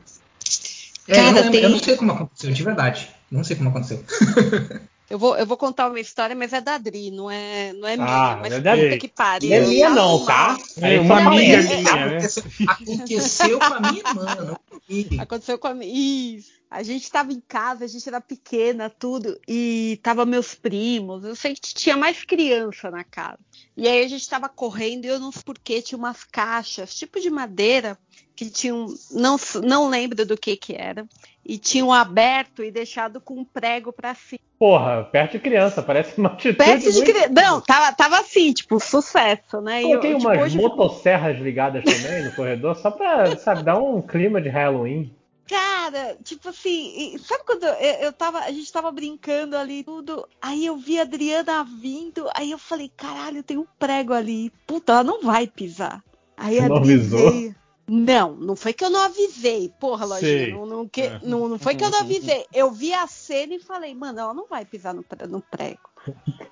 É, 1.08 1.16
Cara, 1.16 1.38
eu, 1.38 1.44
não, 1.44 1.50
tem... 1.50 1.62
eu 1.62 1.70
não 1.70 1.78
sei 1.80 1.96
como 1.96 2.12
aconteceu, 2.12 2.52
de 2.52 2.62
verdade. 2.62 3.08
Não 3.28 3.42
sei 3.42 3.56
como 3.56 3.70
aconteceu. 3.70 4.04
Eu 5.12 5.18
vou, 5.18 5.36
eu 5.36 5.44
vou 5.44 5.58
contar 5.58 5.90
uma 5.90 6.00
história, 6.00 6.34
mas 6.34 6.54
é 6.54 6.60
da 6.62 6.76
Adri, 6.76 7.10
não 7.10 7.30
é, 7.30 7.74
não 7.74 7.86
é 7.86 7.98
minha. 7.98 8.08
Ah, 8.08 8.38
mas 8.40 8.50
é 8.50 8.60
da 8.60 8.74
puta 8.74 8.96
que 8.96 9.08
pariu. 9.08 9.50
Não 9.50 9.56
é 9.56 9.60
minha 9.60 9.90
não, 9.90 10.24
tá? 10.24 10.56
É 10.80 10.98
uma 10.98 11.18
amiga 11.18 11.60
minha, 11.60 11.82
né? 12.06 12.18
Aconteceu 12.66 13.58
com 13.58 13.74
a 13.74 13.80
minha 13.80 13.98
irmã, 13.98 14.34
não 14.36 14.56
comigo. 14.56 15.20
Aconteceu 15.20 15.58
com 15.58 15.66
a 15.68 15.74
minha. 15.74 15.92
Isso. 15.92 16.50
A 16.70 16.82
gente 16.82 17.10
tava 17.10 17.30
em 17.30 17.40
casa, 17.40 17.84
a 17.84 17.86
gente 17.86 18.08
era 18.08 18.22
pequena, 18.22 18.88
tudo, 18.88 19.38
e 19.46 20.00
tava 20.02 20.24
meus 20.24 20.54
primos. 20.54 21.22
Eu 21.22 21.36
sei 21.36 21.52
que 21.52 21.60
tinha 21.60 21.94
mais 21.94 22.24
criança 22.24 22.90
na 22.90 23.04
casa. 23.04 23.38
E 23.76 23.86
aí 23.86 24.02
a 24.02 24.08
gente 24.08 24.26
tava 24.26 24.48
correndo 24.48 25.04
e 25.04 25.08
eu 25.08 25.20
não 25.20 25.30
sei 25.30 25.42
porquê, 25.44 25.82
tinha 25.82 25.98
umas 25.98 26.24
caixas, 26.24 26.94
tipo 26.94 27.20
de 27.20 27.28
madeira, 27.28 27.98
que 28.34 28.48
tinham. 28.48 28.86
Não, 29.10 29.36
não 29.62 29.90
lembro 29.90 30.24
do 30.24 30.38
que 30.38 30.56
que 30.56 30.72
era. 30.72 31.06
E 31.44 31.58
tinham 31.58 31.92
aberto 31.92 32.62
e 32.62 32.70
deixado 32.70 33.20
com 33.20 33.34
um 33.34 33.44
prego 33.44 33.92
para 33.92 34.14
cima. 34.14 34.40
Porra, 34.58 35.02
perto 35.02 35.32
de 35.32 35.40
criança, 35.40 35.82
parece 35.82 36.16
uma 36.18 36.28
atitude. 36.28 36.56
Perto 36.56 36.92
de 36.92 37.02
criança. 37.02 37.28
Não, 37.30 37.60
tava, 37.60 37.92
tava 37.92 38.20
assim, 38.20 38.52
tipo, 38.52 38.78
sucesso, 38.78 39.60
né? 39.60 39.82
Pô, 39.82 39.98
tem 39.98 40.14
umas 40.14 40.52
tipo, 40.52 40.62
motosserras 40.62 41.38
ligadas 41.40 41.82
também 41.82 42.24
no 42.24 42.32
corredor, 42.32 42.76
só 42.76 42.90
pra, 42.90 43.36
sabe, 43.36 43.64
dar 43.64 43.78
um 43.78 44.00
clima 44.00 44.40
de 44.40 44.48
Halloween. 44.48 45.12
Cara, 45.48 46.16
tipo 46.22 46.48
assim, 46.48 47.16
sabe 47.18 47.42
quando 47.44 47.64
eu, 47.64 47.74
eu 47.74 48.12
tava, 48.12 48.38
a 48.38 48.50
gente 48.52 48.72
tava 48.72 48.90
brincando 48.92 49.56
ali 49.56 49.82
tudo, 49.82 50.26
aí 50.40 50.64
eu 50.64 50.76
vi 50.76 50.98
a 50.98 51.02
Adriana 51.02 51.64
vindo, 51.64 52.28
aí 52.34 52.52
eu 52.52 52.58
falei, 52.58 52.90
caralho, 52.96 53.42
tem 53.42 53.58
um 53.58 53.66
prego 53.78 54.14
ali, 54.14 54.52
puta, 54.66 54.92
ela 54.92 55.04
não 55.04 55.22
vai 55.22 55.46
pisar. 55.46 56.02
Aí 56.36 56.58
a 56.58 56.66
Adriana 56.66 57.02
veio, 57.02 57.54
não, 57.94 58.34
não 58.34 58.56
foi 58.56 58.72
que 58.72 58.82
eu 58.82 58.88
não 58.88 59.00
avisei. 59.00 59.70
Porra, 59.78 60.06
Lojinha, 60.06 60.54
não, 60.54 60.64
não, 60.64 60.88
que, 60.88 61.02
é. 61.02 61.20
não, 61.22 61.46
não 61.46 61.58
foi 61.58 61.74
que 61.74 61.84
eu 61.84 61.90
não 61.90 62.00
avisei. 62.00 62.46
Eu 62.50 62.70
vi 62.70 62.90
a 62.94 63.06
cena 63.06 63.54
e 63.54 63.60
falei, 63.60 63.94
mano, 63.94 64.18
ela 64.18 64.32
não 64.32 64.46
vai 64.46 64.64
pisar 64.64 64.94
no, 64.94 65.04
no 65.28 65.42
prego. 65.42 65.90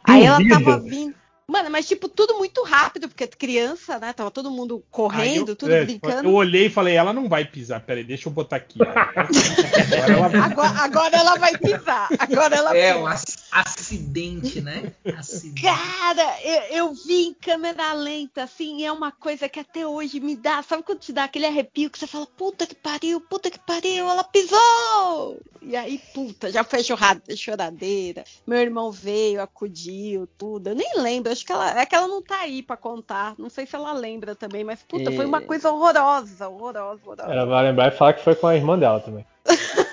Aí 0.05 0.25
ela 0.25 0.39
tava 0.47 0.79
vindo. 0.79 1.15
Mano, 1.51 1.69
mas 1.69 1.89
tipo, 1.89 2.09
tudo 2.09 2.39
muito 2.39 2.63
rápido, 2.63 3.09
porque 3.09 3.27
criança, 3.27 3.99
né? 3.99 4.13
Tava 4.13 4.31
todo 4.31 4.51
mundo 4.53 4.85
correndo, 4.89 5.53
eu, 5.53 5.57
tudo 5.57 5.73
é, 5.73 5.85
brincando. 5.85 6.29
Eu 6.29 6.35
olhei 6.35 6.67
e 6.67 6.71
falei, 6.71 6.95
ela 6.95 7.13
não 7.13 7.29
vai 7.29 7.45
pisar, 7.45 7.81
peraí, 7.81 8.05
deixa 8.05 8.29
eu 8.29 8.33
botar 8.33 8.57
aqui. 8.57 8.79
agora, 8.81 10.13
ela 10.13 10.29
vai... 10.29 10.41
Agora, 10.41 10.79
agora, 10.81 11.17
ela 11.17 11.35
vai 11.37 11.59
pisar. 11.59 12.09
Agora 12.19 12.55
ela 12.55 12.77
É, 12.77 12.95
o 12.95 13.05
acidente, 13.51 14.61
né? 14.61 14.93
Acidente. 15.17 15.63
Cara, 15.63 16.37
eu, 16.45 16.63
eu, 16.77 16.95
vi 16.95 17.27
em 17.27 17.35
câmera 17.35 17.93
lenta, 17.95 18.45
assim, 18.45 18.85
é 18.85 18.93
uma 18.93 19.11
coisa 19.11 19.49
que 19.49 19.59
até 19.59 19.85
hoje 19.85 20.21
me 20.21 20.37
dá. 20.37 20.63
Sabe 20.63 20.85
quando 20.85 21.01
te 21.01 21.13
dá 21.13 21.25
aquele 21.25 21.47
arrepio 21.47 21.91
que 21.91 21.99
você 21.99 22.07
fala, 22.07 22.27
puta 22.27 22.65
que 22.65 22.77
pariu, 22.77 23.21
puta 23.21 23.51
que 23.51 23.59
pariu, 23.59 24.09
ela 24.09 24.23
pisou! 24.23 25.41
E 25.63 25.77
aí, 25.77 26.01
puta, 26.15 26.51
já 26.51 26.65
foi 26.65 26.81
choradeira. 27.37 28.25
Meu 28.47 28.59
irmão 28.59 28.91
veio, 28.91 29.43
acudiu, 29.43 30.27
tudo. 30.39 30.69
Eu 30.69 30.75
nem 30.75 30.93
lembro, 30.97 31.31
acho 31.41 31.47
que 31.47 31.53
ela, 31.53 31.81
é 31.81 31.87
que 31.87 31.95
ela 31.95 32.07
não 32.07 32.23
tá 32.23 32.41
aí 32.41 32.63
pra 32.63 32.77
contar. 32.77 33.35
Não 33.39 33.49
sei 33.49 33.67
se 33.67 33.75
ela 33.75 33.93
lembra 33.93 34.35
também, 34.35 34.63
mas 34.63 34.83
puta, 34.83 35.11
e... 35.11 35.17
foi 35.17 35.25
uma 35.25 35.41
coisa 35.41 35.71
horrorosa, 35.71 36.49
horrorosa, 36.49 37.01
horrorosa. 37.05 37.33
Ela 37.33 37.47
vai 37.47 37.65
lembrar 37.65 37.89
e 37.89 37.97
falar 37.97 38.13
que 38.13 38.23
foi 38.23 38.35
com 38.35 38.47
a 38.47 38.57
irmã 38.57 38.79
dela 38.79 39.01
também. 39.01 39.25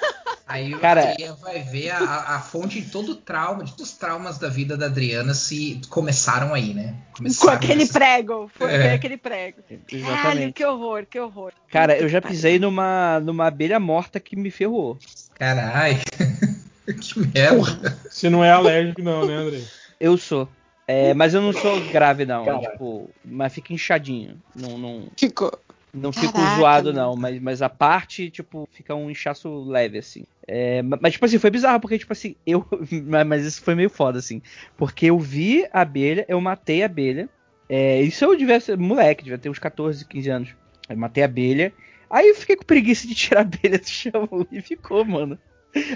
Aí 0.47 0.73
o 0.73 0.79
Cara, 0.79 1.11
Adriano 1.11 1.35
vai 1.41 1.59
ver 1.59 1.89
a, 1.89 2.35
a, 2.35 2.39
fonte 2.39 2.79
de 2.79 2.89
todo 2.89 3.11
o 3.11 3.15
trauma, 3.15 3.65
de 3.65 3.71
todos 3.73 3.91
os 3.91 3.97
traumas 3.97 4.37
da 4.37 4.47
vida 4.47 4.77
da 4.77 4.85
Adriana 4.85 5.33
se 5.33 5.81
começaram 5.89 6.53
aí, 6.53 6.73
né? 6.73 6.95
Começaram 7.17 7.51
com 7.51 7.65
aquele 7.65 7.81
nessa... 7.81 7.93
prego. 7.93 8.49
Foi 8.55 8.71
é. 8.71 8.93
aquele 8.93 9.17
prego. 9.17 9.57
Exatamente. 9.69 10.05
Caralho, 10.05 10.53
que 10.53 10.65
horror, 10.65 11.05
que 11.05 11.19
horror. 11.19 11.51
Cara, 11.69 11.97
eu 11.97 12.07
já 12.07 12.21
pisei 12.21 12.59
numa, 12.59 13.19
numa 13.19 13.47
abelha 13.47 13.77
morta 13.77 14.21
que 14.21 14.37
me 14.37 14.49
ferrou. 14.49 14.97
Caralho. 15.35 15.99
que 16.95 17.19
merda. 17.19 17.99
Você 18.09 18.29
não 18.29 18.41
é 18.41 18.49
alérgico, 18.49 19.01
não, 19.01 19.27
né, 19.27 19.35
André? 19.35 19.61
Eu 19.99 20.17
sou. 20.17 20.47
É, 20.87 21.13
mas 21.13 21.33
eu 21.33 21.41
não 21.41 21.51
sou 21.51 21.81
grave, 21.91 22.25
não. 22.25 22.61
Tipo, 22.61 23.09
mas 23.23 23.53
fica 23.53 23.73
inchadinho. 23.73 24.41
Não, 24.55 24.77
não... 24.77 25.07
Ficou. 25.17 25.51
Não 25.93 26.11
fico 26.13 26.39
zoado, 26.55 26.93
não, 26.93 27.15
mas, 27.15 27.41
mas 27.41 27.61
a 27.61 27.69
parte, 27.69 28.29
tipo, 28.29 28.67
fica 28.71 28.93
um 28.93 29.09
inchaço 29.09 29.63
leve, 29.63 29.97
assim. 29.97 30.25
É, 30.47 30.81
mas, 30.81 31.13
tipo 31.13 31.25
assim, 31.25 31.39
foi 31.39 31.49
bizarro, 31.49 31.79
porque, 31.79 31.97
tipo 31.97 32.13
assim, 32.13 32.35
eu. 32.45 32.65
Mas 33.25 33.45
isso 33.45 33.61
foi 33.61 33.75
meio 33.75 33.89
foda, 33.89 34.19
assim. 34.19 34.41
Porque 34.77 35.07
eu 35.07 35.19
vi 35.19 35.67
a 35.73 35.81
abelha, 35.81 36.25
eu 36.29 36.39
matei 36.39 36.83
a 36.83 36.85
abelha. 36.85 37.27
É, 37.67 38.01
isso 38.01 38.23
eu 38.23 38.37
devia 38.37 38.59
ser 38.59 38.77
moleque, 38.77 39.23
devia 39.23 39.37
ter 39.37 39.49
uns 39.49 39.59
14, 39.59 40.05
15 40.05 40.29
anos. 40.29 40.55
Eu 40.87 40.95
matei 40.95 41.23
a 41.23 41.25
abelha. 41.25 41.73
Aí 42.09 42.29
eu 42.29 42.35
fiquei 42.35 42.55
com 42.55 42.63
preguiça 42.63 43.05
de 43.05 43.13
tirar 43.13 43.41
a 43.41 43.43
abelha 43.43 43.77
do 43.77 43.89
chão 43.89 44.29
e 44.51 44.61
ficou, 44.61 45.03
mano. 45.03 45.37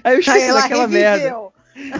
Aí 0.03 0.15
eu 0.15 0.19
esqueci 0.19 0.45
aí 0.45 0.53
daquela 0.53 0.87
merda. 0.87 1.37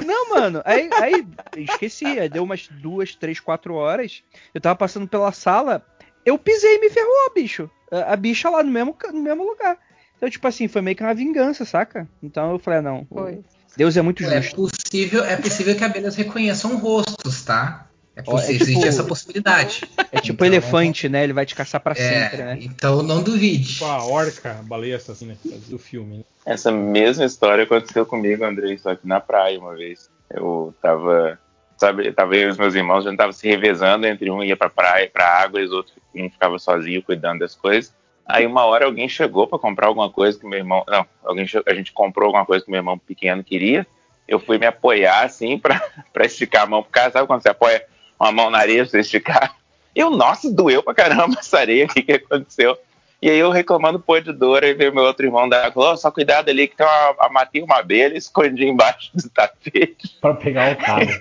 Não, 0.06 0.30
mano, 0.30 0.62
aí, 0.66 0.90
aí 0.94 1.28
esqueci. 1.58 2.06
Aí 2.06 2.30
deu 2.30 2.44
umas 2.44 2.68
duas, 2.68 3.16
três, 3.16 3.40
quatro 3.40 3.76
horas. 3.76 4.24
Eu 4.54 4.62
tava 4.62 4.76
passando 4.76 5.08
pela 5.08 5.32
sala, 5.32 5.86
eu 6.26 6.38
pisei 6.38 6.76
e 6.76 6.80
me 6.80 6.90
ferrou, 6.90 7.34
bicho. 7.34 7.70
A, 7.92 8.14
a 8.14 8.16
bicha 8.16 8.50
lá 8.50 8.64
no 8.64 8.72
mesmo, 8.72 8.96
no 9.12 9.22
mesmo 9.22 9.44
lugar. 9.44 9.78
Então, 10.18 10.30
tipo 10.30 10.48
assim, 10.48 10.68
foi 10.68 10.82
meio 10.82 10.96
que 10.96 11.04
uma 11.04 11.14
vingança, 11.14 11.66
saca? 11.66 12.08
Então 12.22 12.52
eu 12.52 12.60
falei, 12.60 12.80
ah, 12.80 12.84
não. 12.84 13.08
Foi. 13.10 13.44
Deus 13.76 13.96
é 13.98 14.02
muito 14.02 14.24
é 14.24 14.42
justo. 14.42 14.66
É 14.66 14.70
possível, 14.70 15.24
é 15.24 15.38
possível 15.38 15.76
que 15.76 15.84
abelhas 15.84 16.16
reconheçam 16.16 16.78
rostos, 16.78 17.44
tá? 17.44 17.90
É 18.16 18.22
porque 18.22 18.52
é 18.52 18.56
existe 18.56 18.74
tipo, 18.74 18.86
essa 18.86 19.04
possibilidade. 19.04 19.82
É 20.12 20.20
tipo 20.20 20.44
então, 20.44 20.48
elefante, 20.48 21.08
né? 21.08 21.24
Ele 21.24 21.34
vai 21.34 21.46
te 21.46 21.56
caçar 21.56 21.80
para 21.80 21.94
é, 21.94 21.96
sempre, 21.96 22.44
né? 22.44 22.58
Então 22.62 23.02
não 23.02 23.24
duvide. 23.24 23.74
Tipo 23.74 23.86
a 23.86 24.04
orca, 24.06 24.60
a 24.60 24.64
baleia 24.64 24.98
assassina 24.98 25.38
do 25.68 25.80
filme. 25.80 26.18
Né? 26.18 26.24
Essa 26.46 26.72
mesma 26.72 27.24
história 27.24 27.64
aconteceu 27.64 28.06
comigo, 28.06 28.44
Andrei, 28.44 28.78
só 28.78 28.96
que 28.96 29.08
na 29.08 29.20
praia 29.20 29.60
uma 29.60 29.76
vez. 29.76 30.10
Eu 30.30 30.74
tava, 30.82 31.40
sabe, 31.78 32.12
tava 32.12 32.36
eu 32.36 32.50
e 32.50 32.52
os 32.52 32.58
meus 32.58 32.76
irmãos, 32.76 33.06
a 33.06 33.10
gente 33.10 33.18
tava 33.18 33.34
se 33.34 33.48
revezando 33.48 34.06
entre 34.08 34.30
um 34.30 34.44
ia 34.44 34.58
pra 34.58 34.70
praia, 34.70 35.10
pra 35.12 35.26
água, 35.26 35.62
e 35.62 35.66
os 35.66 35.72
outros 35.72 35.96
um 36.14 36.30
ficava 36.30 36.60
sozinho 36.60 37.02
cuidando 37.02 37.40
das 37.40 37.56
coisas. 37.56 37.94
Aí 38.26 38.46
uma 38.46 38.66
hora 38.66 38.86
alguém 38.86 39.10
chegou 39.10 39.48
para 39.48 39.60
comprar 39.60 39.88
alguma 39.88 40.10
coisa 40.10 40.40
que 40.40 40.46
meu 40.46 40.60
irmão, 40.60 40.84
não, 40.88 41.06
alguém 41.24 41.46
a 41.66 41.74
gente 41.74 41.92
comprou 41.92 42.28
alguma 42.28 42.46
coisa 42.46 42.64
que 42.64 42.72
meu 42.72 42.80
irmão 42.80 42.98
pequeno 42.98 43.44
queria. 43.44 43.86
Eu 44.28 44.40
fui 44.40 44.58
me 44.58 44.66
apoiar 44.66 45.24
assim 45.24 45.58
para 45.58 45.82
esticar 46.26 46.64
a 46.64 46.66
mão 46.66 46.82
pro 46.82 46.92
cara, 46.92 47.12
sabe 47.12 47.28
quando 47.28 47.42
você 47.42 47.50
apoia 47.50 47.86
uma 48.22 48.32
mão 48.32 48.50
na 48.50 48.60
areia 48.60 48.84
pra 48.84 48.92
você 48.92 49.00
esticar? 49.00 49.56
Eu, 49.96 50.10
nossa, 50.10 50.52
doeu 50.52 50.84
pra 50.84 50.94
caramba 50.94 51.38
essa 51.40 51.60
areia, 51.60 51.86
o 51.86 51.88
que, 51.88 52.04
que 52.04 52.14
aconteceu? 52.14 52.78
E 53.22 53.30
aí 53.30 53.38
eu 53.38 53.52
reclamando 53.52 54.00
pô 54.00 54.20
de 54.20 54.34
dor, 54.34 54.64
aí 54.64 54.74
veio 54.74 54.94
meu 54.94 55.04
outro 55.04 55.26
irmão 55.26 55.48
da 55.48 55.72
falou, 55.72 55.94
oh, 55.94 55.98
só 55.98 56.10
cuidado 56.10 56.50
ali 56.50 56.68
que 56.68 56.76
tem 56.76 56.86
uma, 56.86 57.30
matei 57.30 57.62
uma 57.62 57.78
abelha 57.78 58.16
e 58.16 58.18
escondi 58.18 58.66
embaixo 58.66 59.12
do 59.14 59.30
tapete. 59.30 60.18
Pra 60.20 60.34
pegar 60.34 60.72
o 60.72 60.76
cabo. 60.78 61.12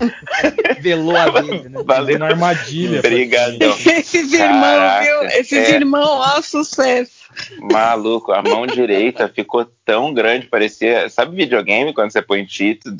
Velou 0.80 1.14
a 1.14 1.24
abelha, 1.24 1.68
né? 1.68 1.82
Valeu. 1.84 2.18
Na 2.18 2.28
armadilha. 2.28 3.00
Obrigadão. 3.00 3.72
Esses 3.72 4.32
irmãos, 4.32 5.04
viu? 5.04 5.22
Esses 5.38 5.68
é... 5.68 5.76
irmãos, 5.76 6.36
ó, 6.36 6.40
sucesso. 6.40 7.20
Maluco, 7.58 8.32
a 8.32 8.42
mão 8.42 8.66
direita 8.66 9.28
ficou 9.28 9.66
tão 9.84 10.14
grande, 10.14 10.46
parecia. 10.46 11.10
Sabe 11.10 11.36
videogame 11.36 11.92
quando 11.92 12.10
você 12.10 12.22
põe 12.22 12.46
cheat 12.48 12.90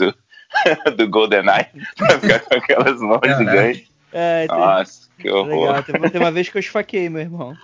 do, 0.97 1.09
GoldenEye? 1.09 1.67
Pra 1.97 2.19
ficar 2.19 2.41
com 2.41 2.55
aquelas 2.55 3.01
mãos 3.01 3.21
gigantes. 3.39 3.91
É, 4.13 4.47
Nossa, 4.49 5.09
que 5.19 5.31
horror. 5.31 5.69
Legal, 5.69 5.83
teve 5.83 6.19
uma 6.19 6.33
vez 6.33 6.49
que 6.49 6.57
eu 6.57 6.61
esfaquei 6.61 7.09
meu 7.09 7.21
irmão. 7.21 7.57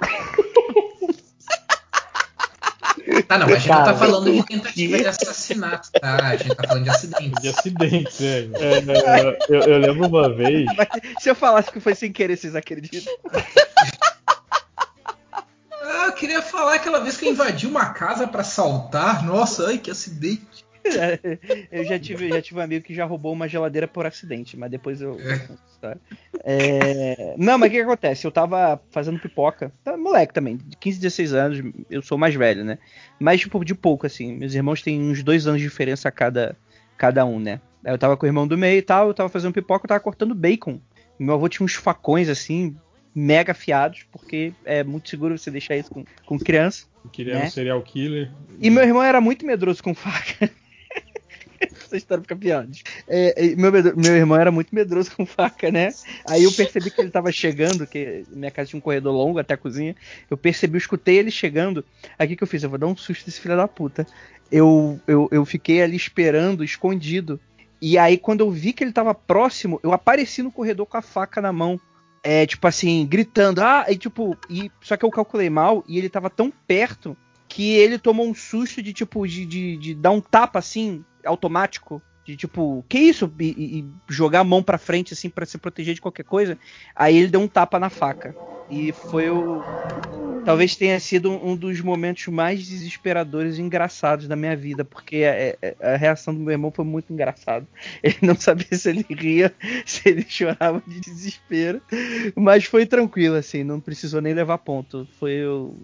Tá, 3.26 3.38
não, 3.38 3.46
a 3.46 3.50
gente 3.54 3.68
Cara, 3.68 3.80
não 3.80 3.86
tá 3.86 3.94
falando 3.94 4.32
de 4.32 4.42
tentativa 4.44 4.98
de 4.98 5.06
assassinato, 5.06 5.90
tá? 5.92 6.16
A 6.16 6.36
gente 6.36 6.54
tá 6.54 6.64
falando 6.66 6.84
de 6.84 6.90
acidentes. 6.90 7.42
De 7.42 7.48
acidentes, 7.48 8.20
é. 8.20 8.40
é 8.54 9.38
eu, 9.48 9.60
eu, 9.62 9.78
lembro 9.78 10.08
uma 10.08 10.32
vez. 10.32 10.66
Mas 10.76 10.88
se 11.20 11.30
eu 11.30 11.34
falasse 11.34 11.70
que 11.70 11.80
foi 11.80 11.94
sem 11.94 12.12
querer, 12.12 12.36
vocês 12.36 12.54
acreditam? 12.54 13.12
Ah, 15.72 16.06
eu 16.06 16.12
queria 16.12 16.42
falar 16.42 16.74
aquela 16.74 17.00
vez 17.00 17.16
que 17.16 17.26
eu 17.26 17.32
invadi 17.32 17.66
uma 17.66 17.86
casa 17.86 18.26
para 18.26 18.40
assaltar. 18.42 19.24
Nossa, 19.24 19.68
ai, 19.68 19.78
que 19.78 19.90
acidente. 19.90 20.65
eu 21.70 21.84
já 21.84 21.98
tive, 21.98 22.28
já 22.28 22.42
tive 22.42 22.60
um 22.60 22.62
amigo 22.62 22.84
que 22.84 22.94
já 22.94 23.04
roubou 23.04 23.32
uma 23.32 23.48
geladeira 23.48 23.88
por 23.88 24.06
acidente, 24.06 24.56
mas 24.56 24.70
depois 24.70 25.00
eu. 25.00 25.18
É. 25.20 25.96
É... 26.42 27.34
Não, 27.38 27.58
mas 27.58 27.68
o 27.68 27.70
que, 27.70 27.76
que, 27.76 27.82
acontece? 27.82 28.26
Eu 28.26 28.32
tava 28.32 28.80
fazendo 28.90 29.18
pipoca, 29.18 29.72
tá, 29.84 29.96
moleque 29.96 30.32
também, 30.32 30.56
de 30.56 30.76
15, 30.76 31.00
16 31.00 31.34
anos, 31.34 31.62
eu 31.90 32.02
sou 32.02 32.16
mais 32.18 32.34
velho, 32.34 32.64
né? 32.64 32.78
Mas, 33.18 33.40
tipo, 33.40 33.64
de 33.64 33.74
pouco, 33.74 34.06
assim. 34.06 34.34
Meus 34.34 34.54
irmãos 34.54 34.82
têm 34.82 35.00
uns 35.00 35.22
dois 35.22 35.46
anos 35.46 35.60
de 35.60 35.66
diferença 35.66 36.10
cada, 36.10 36.56
cada 36.96 37.24
um, 37.24 37.38
né? 37.38 37.60
Aí 37.84 37.92
eu 37.92 37.98
tava 37.98 38.16
com 38.16 38.26
o 38.26 38.28
irmão 38.28 38.48
do 38.48 38.58
meio 38.58 38.78
e 38.78 38.82
tal, 38.82 39.08
eu 39.08 39.14
tava 39.14 39.28
fazendo 39.28 39.52
pipoca, 39.52 39.84
eu 39.84 39.88
tava 39.88 40.00
cortando 40.00 40.34
bacon. 40.34 40.80
Meu 41.18 41.34
avô 41.34 41.48
tinha 41.48 41.64
uns 41.64 41.74
facões, 41.74 42.28
assim, 42.28 42.76
mega 43.14 43.52
afiados, 43.52 44.06
porque 44.10 44.52
é 44.64 44.84
muito 44.84 45.08
seguro 45.08 45.38
você 45.38 45.50
deixar 45.50 45.76
isso 45.76 45.90
com, 45.90 46.04
com 46.26 46.38
criança. 46.38 46.86
Queria 47.12 47.38
né? 47.38 47.46
um 47.46 47.50
serial 47.50 47.80
killer. 47.82 48.30
E 48.60 48.68
meu 48.68 48.82
irmão 48.82 49.02
era 49.02 49.20
muito 49.20 49.46
medroso 49.46 49.82
com 49.82 49.94
faca. 49.94 50.50
Essa 51.60 51.96
história 51.96 52.22
fica 52.22 52.36
pior. 52.36 52.66
É, 53.08 53.54
meu, 53.56 53.72
meu 53.72 54.16
irmão 54.16 54.38
era 54.38 54.50
muito 54.50 54.74
medroso 54.74 55.10
com 55.16 55.26
faca, 55.26 55.70
né? 55.70 55.90
Aí 56.28 56.44
eu 56.44 56.52
percebi 56.52 56.90
que 56.90 57.00
ele 57.00 57.10
tava 57.10 57.30
chegando, 57.32 57.86
que 57.86 58.24
minha 58.30 58.50
casa 58.50 58.70
tinha 58.70 58.78
um 58.78 58.82
corredor 58.82 59.14
longo 59.14 59.38
até 59.38 59.54
a 59.54 59.58
cozinha. 59.58 59.94
Eu 60.30 60.36
percebi, 60.36 60.74
eu 60.74 60.78
escutei 60.78 61.18
ele 61.18 61.30
chegando. 61.30 61.84
Aí 62.18 62.26
o 62.26 62.30
que, 62.30 62.36
que 62.36 62.42
eu 62.42 62.48
fiz? 62.48 62.62
Eu 62.62 62.70
vou 62.70 62.78
dar 62.78 62.86
um 62.86 62.96
susto 62.96 63.24
desse 63.24 63.40
filho 63.40 63.56
da 63.56 63.68
puta. 63.68 64.06
Eu, 64.50 65.00
eu, 65.06 65.28
eu 65.30 65.44
fiquei 65.44 65.82
ali 65.82 65.96
esperando, 65.96 66.64
escondido. 66.64 67.40
E 67.80 67.98
aí, 67.98 68.16
quando 68.16 68.40
eu 68.40 68.50
vi 68.50 68.72
que 68.72 68.82
ele 68.82 68.92
tava 68.92 69.14
próximo, 69.14 69.78
eu 69.82 69.92
apareci 69.92 70.42
no 70.42 70.52
corredor 70.52 70.86
com 70.86 70.96
a 70.96 71.02
faca 71.02 71.40
na 71.40 71.52
mão. 71.52 71.80
É, 72.22 72.44
tipo 72.46 72.66
assim, 72.66 73.06
gritando. 73.06 73.60
Ah, 73.60 73.86
e 73.88 73.96
tipo, 73.96 74.36
e, 74.50 74.70
só 74.80 74.96
que 74.96 75.04
eu 75.04 75.10
calculei 75.10 75.48
mal 75.48 75.84
e 75.86 75.98
ele 75.98 76.08
tava 76.08 76.28
tão 76.28 76.50
perto 76.50 77.16
que 77.56 77.72
ele 77.72 77.98
tomou 77.98 78.28
um 78.28 78.34
susto 78.34 78.82
de, 78.82 78.92
tipo, 78.92 79.26
de, 79.26 79.46
de, 79.46 79.78
de 79.78 79.94
dar 79.94 80.10
um 80.10 80.20
tapa 80.20 80.58
assim, 80.58 81.02
automático 81.24 82.02
de 82.22 82.36
tipo, 82.36 82.84
que 82.86 82.98
isso? 82.98 83.32
E, 83.40 83.78
e, 83.78 83.84
jogar 84.10 84.40
a 84.40 84.44
mão 84.44 84.62
pra 84.62 84.76
frente, 84.76 85.14
assim, 85.14 85.30
para 85.30 85.46
se 85.46 85.56
proteger 85.56 85.94
de 85.94 86.02
qualquer 86.02 86.24
coisa. 86.24 86.58
Aí 86.94 87.16
ele 87.16 87.28
deu 87.28 87.40
um 87.40 87.48
tapa 87.48 87.78
na 87.78 87.88
faca. 87.88 88.36
E 88.68 88.92
foi 88.92 89.30
o. 89.30 89.62
Talvez 90.46 90.76
tenha 90.76 91.00
sido 91.00 91.32
um 91.32 91.56
dos 91.56 91.80
momentos 91.80 92.28
mais 92.28 92.64
desesperadores 92.64 93.58
e 93.58 93.62
engraçados 93.62 94.28
da 94.28 94.36
minha 94.36 94.56
vida, 94.56 94.84
porque 94.84 95.24
a, 95.24 95.88
a, 95.88 95.94
a 95.94 95.96
reação 95.96 96.32
do 96.32 96.38
meu 96.38 96.52
irmão 96.52 96.70
foi 96.70 96.84
muito 96.84 97.12
engraçada. 97.12 97.66
Ele 98.00 98.18
não 98.22 98.36
sabia 98.36 98.68
se 98.70 98.88
ele 98.88 99.04
ria, 99.10 99.52
se 99.84 100.08
ele 100.08 100.24
chorava 100.28 100.80
de 100.86 101.00
desespero, 101.00 101.82
mas 102.36 102.64
foi 102.64 102.86
tranquilo, 102.86 103.34
assim, 103.34 103.64
não 103.64 103.80
precisou 103.80 104.20
nem 104.20 104.34
levar 104.34 104.58
ponto. 104.58 105.08
Foi, 105.18 105.40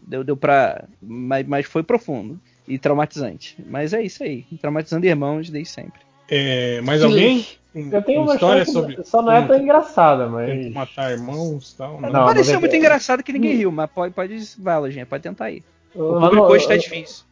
deu, 0.07 0.23
deu 0.23 0.37
pra. 0.37 0.85
Mas, 1.03 1.45
mas 1.45 1.67
foi 1.67 1.83
profundo 1.83 2.41
e 2.69 2.79
traumatizante. 2.79 3.57
Mas 3.67 3.93
é 3.93 4.01
isso 4.01 4.23
aí. 4.23 4.45
Traumatizando 4.61 5.07
irmãos 5.07 5.51
desde 5.51 5.71
sempre. 5.71 6.01
É, 6.29 6.81
mais 6.83 7.03
alguém? 7.03 7.45
Eu 7.75 8.03
tenho 8.03 8.23
uma 8.23 8.35
história, 8.35 8.67
sobre. 8.67 9.03
Só 9.03 9.23
não 9.23 9.33
é 9.33 9.47
tão 9.47 9.59
engraçada, 9.59 10.29
mas. 10.29 10.73
Matar 10.73 11.13
irmãos 11.13 11.73
e 11.73 11.77
tal. 11.77 12.01
Não, 12.01 12.11
não 12.11 12.27
pareceu 12.27 12.61
muito 12.61 12.77
engraçado 12.77 13.23
que 13.23 13.33
ninguém 13.33 13.57
riu, 13.57 13.73
mas 13.73 13.91
pode, 13.91 14.15
pode 14.15 14.37
vai, 14.59 14.79
Lojinha, 14.79 15.07
pode 15.07 15.23
tentar 15.23 15.47
aí. 15.47 15.63
O 15.95 16.21
público 16.21 16.47
hoje 16.47 16.69
tá 16.69 16.77
difícil. 16.77 17.25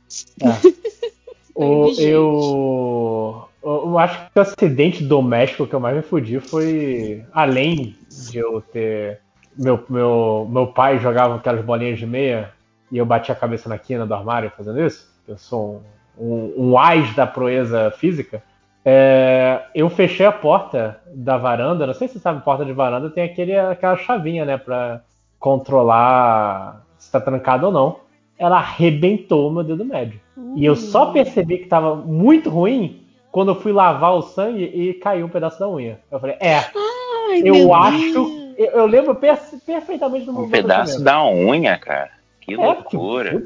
É. 0.43 1.11
o, 1.55 1.93
eu, 1.99 3.49
eu 3.63 3.99
acho 3.99 4.31
que 4.31 4.39
o 4.39 4.43
acidente 4.43 5.05
doméstico 5.05 5.67
que 5.67 5.75
eu 5.75 5.81
mais 5.81 5.97
me 5.97 6.03
fudi 6.03 6.41
foi. 6.41 7.23
Além 7.33 7.97
de 8.09 8.39
eu 8.39 8.63
ter. 8.63 9.21
Meu, 9.57 9.85
meu, 9.91 10.49
meu 10.51 10.67
pai 10.69 10.99
jogava 10.99 11.37
aquelas 11.37 11.63
bolinhas 11.63 11.99
de 11.99 12.07
meia 12.07 12.53
e 12.91 12.97
eu 12.97 13.05
bati 13.05 13.31
a 13.31 13.35
cabeça 13.35 13.69
na 13.69 13.77
quina 13.77 14.07
do 14.07 14.15
armário 14.15 14.51
fazendo 14.57 14.81
isso. 14.81 15.11
Eu 15.29 15.37
sou 15.37 15.83
um, 16.17 16.25
um, 16.25 16.71
um 16.71 16.79
ás 16.79 17.15
da 17.15 17.27
proeza 17.27 17.91
física. 17.91 18.43
É, 18.85 19.63
eu 19.75 19.91
fechei 19.91 20.25
a 20.25 20.33
porta 20.33 21.01
da 21.13 21.37
varanda. 21.37 21.87
Não 21.87 21.95
sei 21.95 22.09
se 22.09 22.15
você 22.15 22.21
sabe, 22.21 22.45
porta 22.45 22.65
de 22.65 22.73
varanda 22.73 23.11
tem 23.11 23.25
aquele, 23.25 23.57
aquela 23.57 23.97
chavinha, 23.97 24.45
né, 24.45 24.57
para 24.57 25.03
controlar 25.39 26.85
se 26.99 27.07
está 27.07 27.21
trancado 27.21 27.67
ou 27.67 27.73
não. 27.73 27.97
Ela 28.39 28.57
arrebentou 28.57 29.49
o 29.49 29.53
meu 29.53 29.63
dedo 29.63 29.85
médio. 29.85 30.21
Uhum. 30.37 30.55
E 30.57 30.65
eu 30.65 30.75
só 30.75 31.13
percebi 31.13 31.59
que 31.59 31.65
estava 31.65 31.95
muito 31.95 32.49
ruim 32.49 33.03
quando 33.31 33.51
eu 33.51 33.55
fui 33.55 33.73
lavar 33.73 34.15
o 34.15 34.23
sangue 34.23 34.65
e 34.65 34.95
caiu 34.95 35.27
um 35.27 35.31
pedaço 35.31 35.61
da 35.61 35.69
unha. 35.69 36.01
Eu 36.11 36.19
falei, 36.19 36.37
é, 36.41 36.57
Ai, 36.57 37.43
eu 37.45 37.73
acho. 37.75 38.41
Eu, 38.57 38.71
eu, 38.73 38.87
lembro 38.87 39.15
perfeitamente 39.15 40.27
do 40.27 40.33
meu 40.33 40.43
Um 40.43 40.51
pedaço 40.51 41.03
da 41.03 41.25
unha, 41.25 41.79
cara. 41.79 42.11
Que 42.41 42.55
é, 42.55 42.57
loucura. 42.57 43.43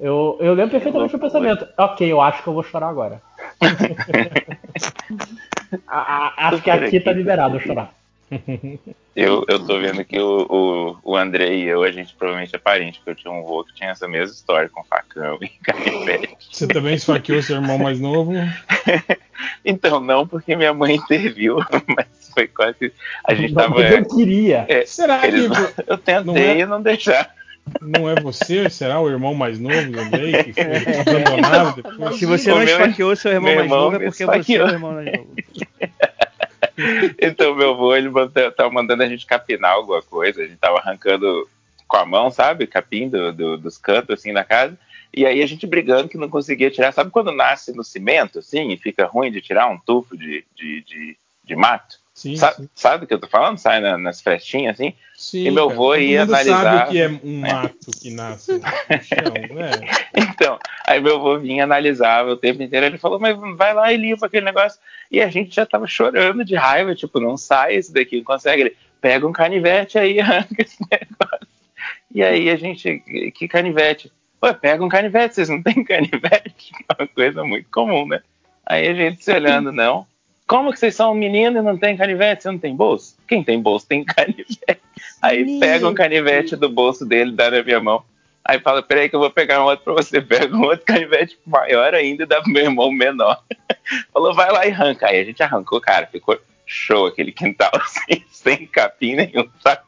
Eu, 0.00 0.36
eu 0.40 0.54
lembro 0.54 0.70
perfeitamente 0.70 1.12
do 1.12 1.18
pensamento. 1.18 1.66
Ok, 1.76 2.10
eu 2.10 2.20
acho 2.20 2.42
que 2.42 2.48
eu 2.48 2.54
vou 2.54 2.62
chorar 2.62 2.88
agora. 2.88 3.20
acho 5.88 6.62
que 6.62 6.70
aqui 6.70 7.00
tá 7.00 7.12
liberado 7.12 7.60
chorar. 7.60 7.92
Eu, 9.14 9.44
eu 9.48 9.64
tô 9.64 9.80
vendo 9.80 10.04
que 10.04 10.18
o, 10.18 10.46
o, 10.50 11.12
o 11.12 11.16
André 11.16 11.54
e 11.54 11.64
eu, 11.64 11.82
a 11.82 11.90
gente 11.90 12.14
provavelmente 12.14 12.54
é 12.54 12.58
parente, 12.58 12.98
porque 12.98 13.10
eu 13.10 13.14
tinha 13.14 13.32
um 13.32 13.38
avô 13.38 13.64
que 13.64 13.74
tinha 13.74 13.90
essa 13.90 14.06
mesma 14.06 14.34
história 14.34 14.68
com 14.68 14.84
facão 14.84 15.38
e 15.40 15.48
canivete. 15.62 16.36
Você 16.50 16.66
também 16.66 16.94
esfaqueou 16.94 17.40
seu 17.40 17.56
irmão 17.56 17.78
mais 17.78 18.00
novo? 18.00 18.32
então, 19.64 20.00
não, 20.00 20.26
porque 20.26 20.56
minha 20.56 20.74
mãe 20.74 20.96
interviu, 20.96 21.58
mas 21.86 22.06
foi 22.34 22.48
quase. 22.48 22.92
A 23.24 23.34
gente 23.34 23.54
não, 23.54 23.62
tava. 23.62 23.80
Eu 23.80 24.04
queria. 24.04 24.66
É, 24.68 24.84
Será 24.84 25.20
que. 25.20 25.36
Eu 25.86 25.96
tentei 25.96 26.24
não 26.24 26.36
é... 26.36 26.58
e 26.58 26.66
não 26.66 26.82
deixar. 26.82 27.32
Não 27.80 28.08
é 28.08 28.20
você? 28.20 28.70
Será 28.70 29.00
o 29.00 29.08
irmão 29.08 29.34
mais 29.34 29.58
novo 29.58 29.90
do 29.90 30.00
Andrei 30.00 30.44
que 30.44 30.52
foi 30.52 30.64
abandonado 31.18 31.82
depois? 31.82 32.16
Se 32.16 32.26
você 32.26 32.50
não 32.50 32.62
esfaqueou 32.62 33.16
seu 33.16 33.32
irmão, 33.32 33.54
mais 33.54 33.68
novo, 33.68 33.96
é 33.96 33.98
porque 33.98 34.24
você 34.24 34.54
é 34.54 34.64
o 34.64 34.68
irmão 34.68 34.92
mais 34.92 35.12
novo. 35.12 35.34
então, 37.20 37.54
meu 37.54 37.70
avô, 37.70 37.94
ele 37.94 38.10
tava 38.56 38.70
mandando 38.70 39.02
a 39.02 39.08
gente 39.08 39.26
capinar 39.26 39.72
alguma 39.72 40.00
coisa. 40.02 40.42
A 40.42 40.46
gente 40.46 40.58
tava 40.58 40.78
arrancando 40.78 41.48
com 41.88 41.96
a 41.96 42.06
mão, 42.06 42.30
sabe? 42.30 42.66
Capim 42.66 43.08
do, 43.08 43.32
do, 43.32 43.58
dos 43.58 43.78
cantos, 43.78 44.18
assim, 44.18 44.32
da 44.32 44.44
casa. 44.44 44.78
E 45.12 45.24
aí 45.24 45.42
a 45.42 45.46
gente 45.46 45.66
brigando 45.66 46.08
que 46.08 46.18
não 46.18 46.28
conseguia 46.28 46.70
tirar. 46.70 46.92
Sabe 46.92 47.10
quando 47.10 47.32
nasce 47.32 47.74
no 47.74 47.82
cimento, 47.82 48.38
assim, 48.38 48.70
e 48.72 48.76
fica 48.76 49.06
ruim 49.06 49.30
de 49.30 49.40
tirar 49.40 49.68
um 49.68 49.78
tufo 49.78 50.16
de, 50.16 50.44
de, 50.54 50.82
de, 50.82 51.16
de 51.42 51.56
mato? 51.56 51.98
Sim, 52.16 52.34
sabe, 52.34 52.56
sim. 52.56 52.68
sabe 52.74 53.04
o 53.04 53.06
que 53.06 53.12
eu 53.12 53.20
tô 53.20 53.28
falando? 53.28 53.58
Sai 53.58 53.78
na, 53.78 53.98
nas 53.98 54.22
festinhas 54.22 54.74
assim. 54.74 54.94
Sim, 55.14 55.48
e 55.48 55.50
meu 55.50 55.70
avô 55.70 55.94
ia 55.94 56.22
analisar. 56.22 56.62
sabe 56.62 56.84
o 56.84 56.90
que 56.90 56.98
é 56.98 57.08
um 57.08 57.40
mato 57.40 57.90
que 58.00 58.10
nasce 58.10 58.52
no 58.54 58.62
chão, 59.02 59.34
né? 59.54 59.70
Então, 60.14 60.58
aí 60.86 60.98
meu 60.98 61.16
avô 61.16 61.38
vinha 61.38 61.64
analisava 61.64 62.30
o 62.30 62.36
tempo 62.36 62.62
inteiro. 62.62 62.86
Ele 62.86 62.96
falou, 62.96 63.20
mas 63.20 63.36
vai 63.58 63.74
lá 63.74 63.92
e 63.92 63.98
limpa 63.98 64.24
aquele 64.24 64.46
negócio. 64.46 64.80
E 65.10 65.20
a 65.20 65.28
gente 65.28 65.54
já 65.54 65.66
tava 65.66 65.86
chorando 65.86 66.42
de 66.42 66.54
raiva, 66.54 66.94
tipo, 66.94 67.20
não 67.20 67.36
sai 67.36 67.74
esse 67.74 67.92
daqui, 67.92 68.16
não 68.16 68.24
consegue. 68.24 68.62
Ele 68.62 68.76
pega 68.98 69.26
um 69.26 69.32
canivete 69.32 69.98
aí, 69.98 70.18
arranca 70.18 70.62
esse 70.62 70.78
negócio. 70.90 71.48
E 72.14 72.22
aí 72.22 72.48
a 72.48 72.56
gente, 72.56 72.98
que 73.34 73.46
canivete? 73.46 74.10
Pô, 74.40 74.54
pega 74.54 74.82
um 74.82 74.88
canivete, 74.88 75.34
vocês 75.34 75.50
não 75.50 75.62
têm 75.62 75.84
canivete? 75.84 76.72
É 76.88 77.02
uma 77.02 77.08
coisa 77.08 77.44
muito 77.44 77.68
comum, 77.68 78.06
né? 78.08 78.22
Aí 78.64 78.88
a 78.88 78.94
gente 78.94 79.22
se 79.22 79.30
olhando, 79.30 79.70
não. 79.70 80.06
Como 80.46 80.72
que 80.72 80.78
vocês 80.78 80.94
são 80.94 81.12
um 81.12 81.14
menino 81.14 81.58
e 81.58 81.62
não 81.62 81.76
tem 81.76 81.96
canivete? 81.96 82.42
Você 82.42 82.50
não 82.50 82.58
tem 82.58 82.74
bolso? 82.74 83.16
Quem 83.26 83.42
tem 83.42 83.60
bolso 83.60 83.86
tem 83.86 84.04
canivete. 84.06 84.80
Aí 85.20 85.58
pega 85.58 85.88
um 85.88 85.94
canivete 85.94 86.54
do 86.54 86.68
bolso 86.68 87.04
dele, 87.04 87.32
dá 87.32 87.50
na 87.50 87.62
minha 87.62 87.80
mão. 87.80 88.04
Aí 88.44 88.60
fala, 88.60 88.80
peraí 88.80 89.08
que 89.08 89.16
eu 89.16 89.20
vou 89.20 89.30
pegar 89.30 89.60
um 89.60 89.64
outro 89.64 89.84
pra 89.84 89.94
você. 89.94 90.20
Pega 90.22 90.56
um 90.56 90.62
outro 90.62 90.86
canivete 90.86 91.36
maior 91.44 91.94
ainda 91.94 92.22
e 92.22 92.26
dá 92.26 92.40
pro 92.40 92.52
meu 92.52 92.62
irmão 92.62 92.92
menor. 92.92 93.42
Falou, 94.12 94.32
vai 94.34 94.52
lá 94.52 94.64
e 94.64 94.70
arranca. 94.70 95.08
Aí 95.08 95.20
a 95.20 95.24
gente 95.24 95.42
arrancou, 95.42 95.80
cara, 95.80 96.06
ficou 96.06 96.38
show 96.64 97.06
aquele 97.06 97.32
quintal, 97.32 97.70
assim, 97.74 98.24
sem 98.30 98.66
capim 98.66 99.16
nenhum, 99.16 99.48
sabe? 99.60 99.82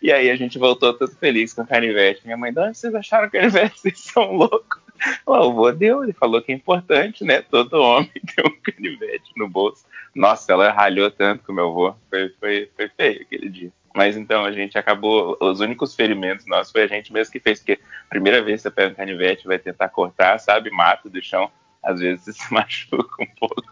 E 0.00 0.12
aí 0.12 0.30
a 0.30 0.36
gente 0.36 0.58
voltou 0.58 0.94
todo 0.94 1.10
feliz 1.16 1.52
com 1.52 1.62
o 1.62 1.66
canivete. 1.66 2.22
Minha 2.24 2.36
mãe, 2.36 2.52
de 2.52 2.60
onde 2.60 2.78
vocês 2.78 2.94
acharam 2.94 3.26
o 3.26 3.30
canivete? 3.30 3.80
Vocês 3.80 3.98
são 3.98 4.32
loucos. 4.36 4.79
O 5.24 5.34
avô 5.34 5.70
deu, 5.72 6.02
ele 6.04 6.12
falou 6.12 6.42
que 6.42 6.52
é 6.52 6.54
importante, 6.54 7.24
né? 7.24 7.42
Todo 7.42 7.80
homem 7.80 8.10
tem 8.34 8.44
um 8.46 8.60
canivete 8.60 9.32
no 9.36 9.48
bolso. 9.48 9.84
Nossa, 10.14 10.52
ela 10.52 10.70
ralhou 10.72 11.10
tanto 11.10 11.44
com 11.44 11.52
meu 11.52 11.68
avô. 11.68 11.94
Foi, 12.08 12.28
foi, 12.40 12.70
foi 12.76 12.88
feio 12.88 13.22
aquele 13.22 13.48
dia. 13.48 13.72
Mas 13.94 14.16
então 14.16 14.44
a 14.44 14.52
gente 14.52 14.78
acabou. 14.78 15.36
Os 15.40 15.60
únicos 15.60 15.94
ferimentos 15.94 16.46
nossos 16.46 16.72
foi 16.72 16.82
a 16.82 16.86
gente 16.86 17.12
mesmo 17.12 17.32
que 17.32 17.40
fez, 17.40 17.58
porque 17.58 17.80
primeira 18.08 18.42
vez 18.42 18.60
que 18.60 18.62
você 18.62 18.70
pega 18.70 18.92
um 18.92 18.96
canivete 18.96 19.46
vai 19.46 19.58
tentar 19.58 19.88
cortar, 19.88 20.38
sabe? 20.38 20.70
Mata 20.70 21.08
do 21.08 21.22
chão. 21.22 21.50
Às 21.82 22.00
vezes 22.00 22.24
você 22.24 22.32
se 22.44 22.52
machuca 22.52 23.22
um 23.22 23.34
pouco. 23.38 23.64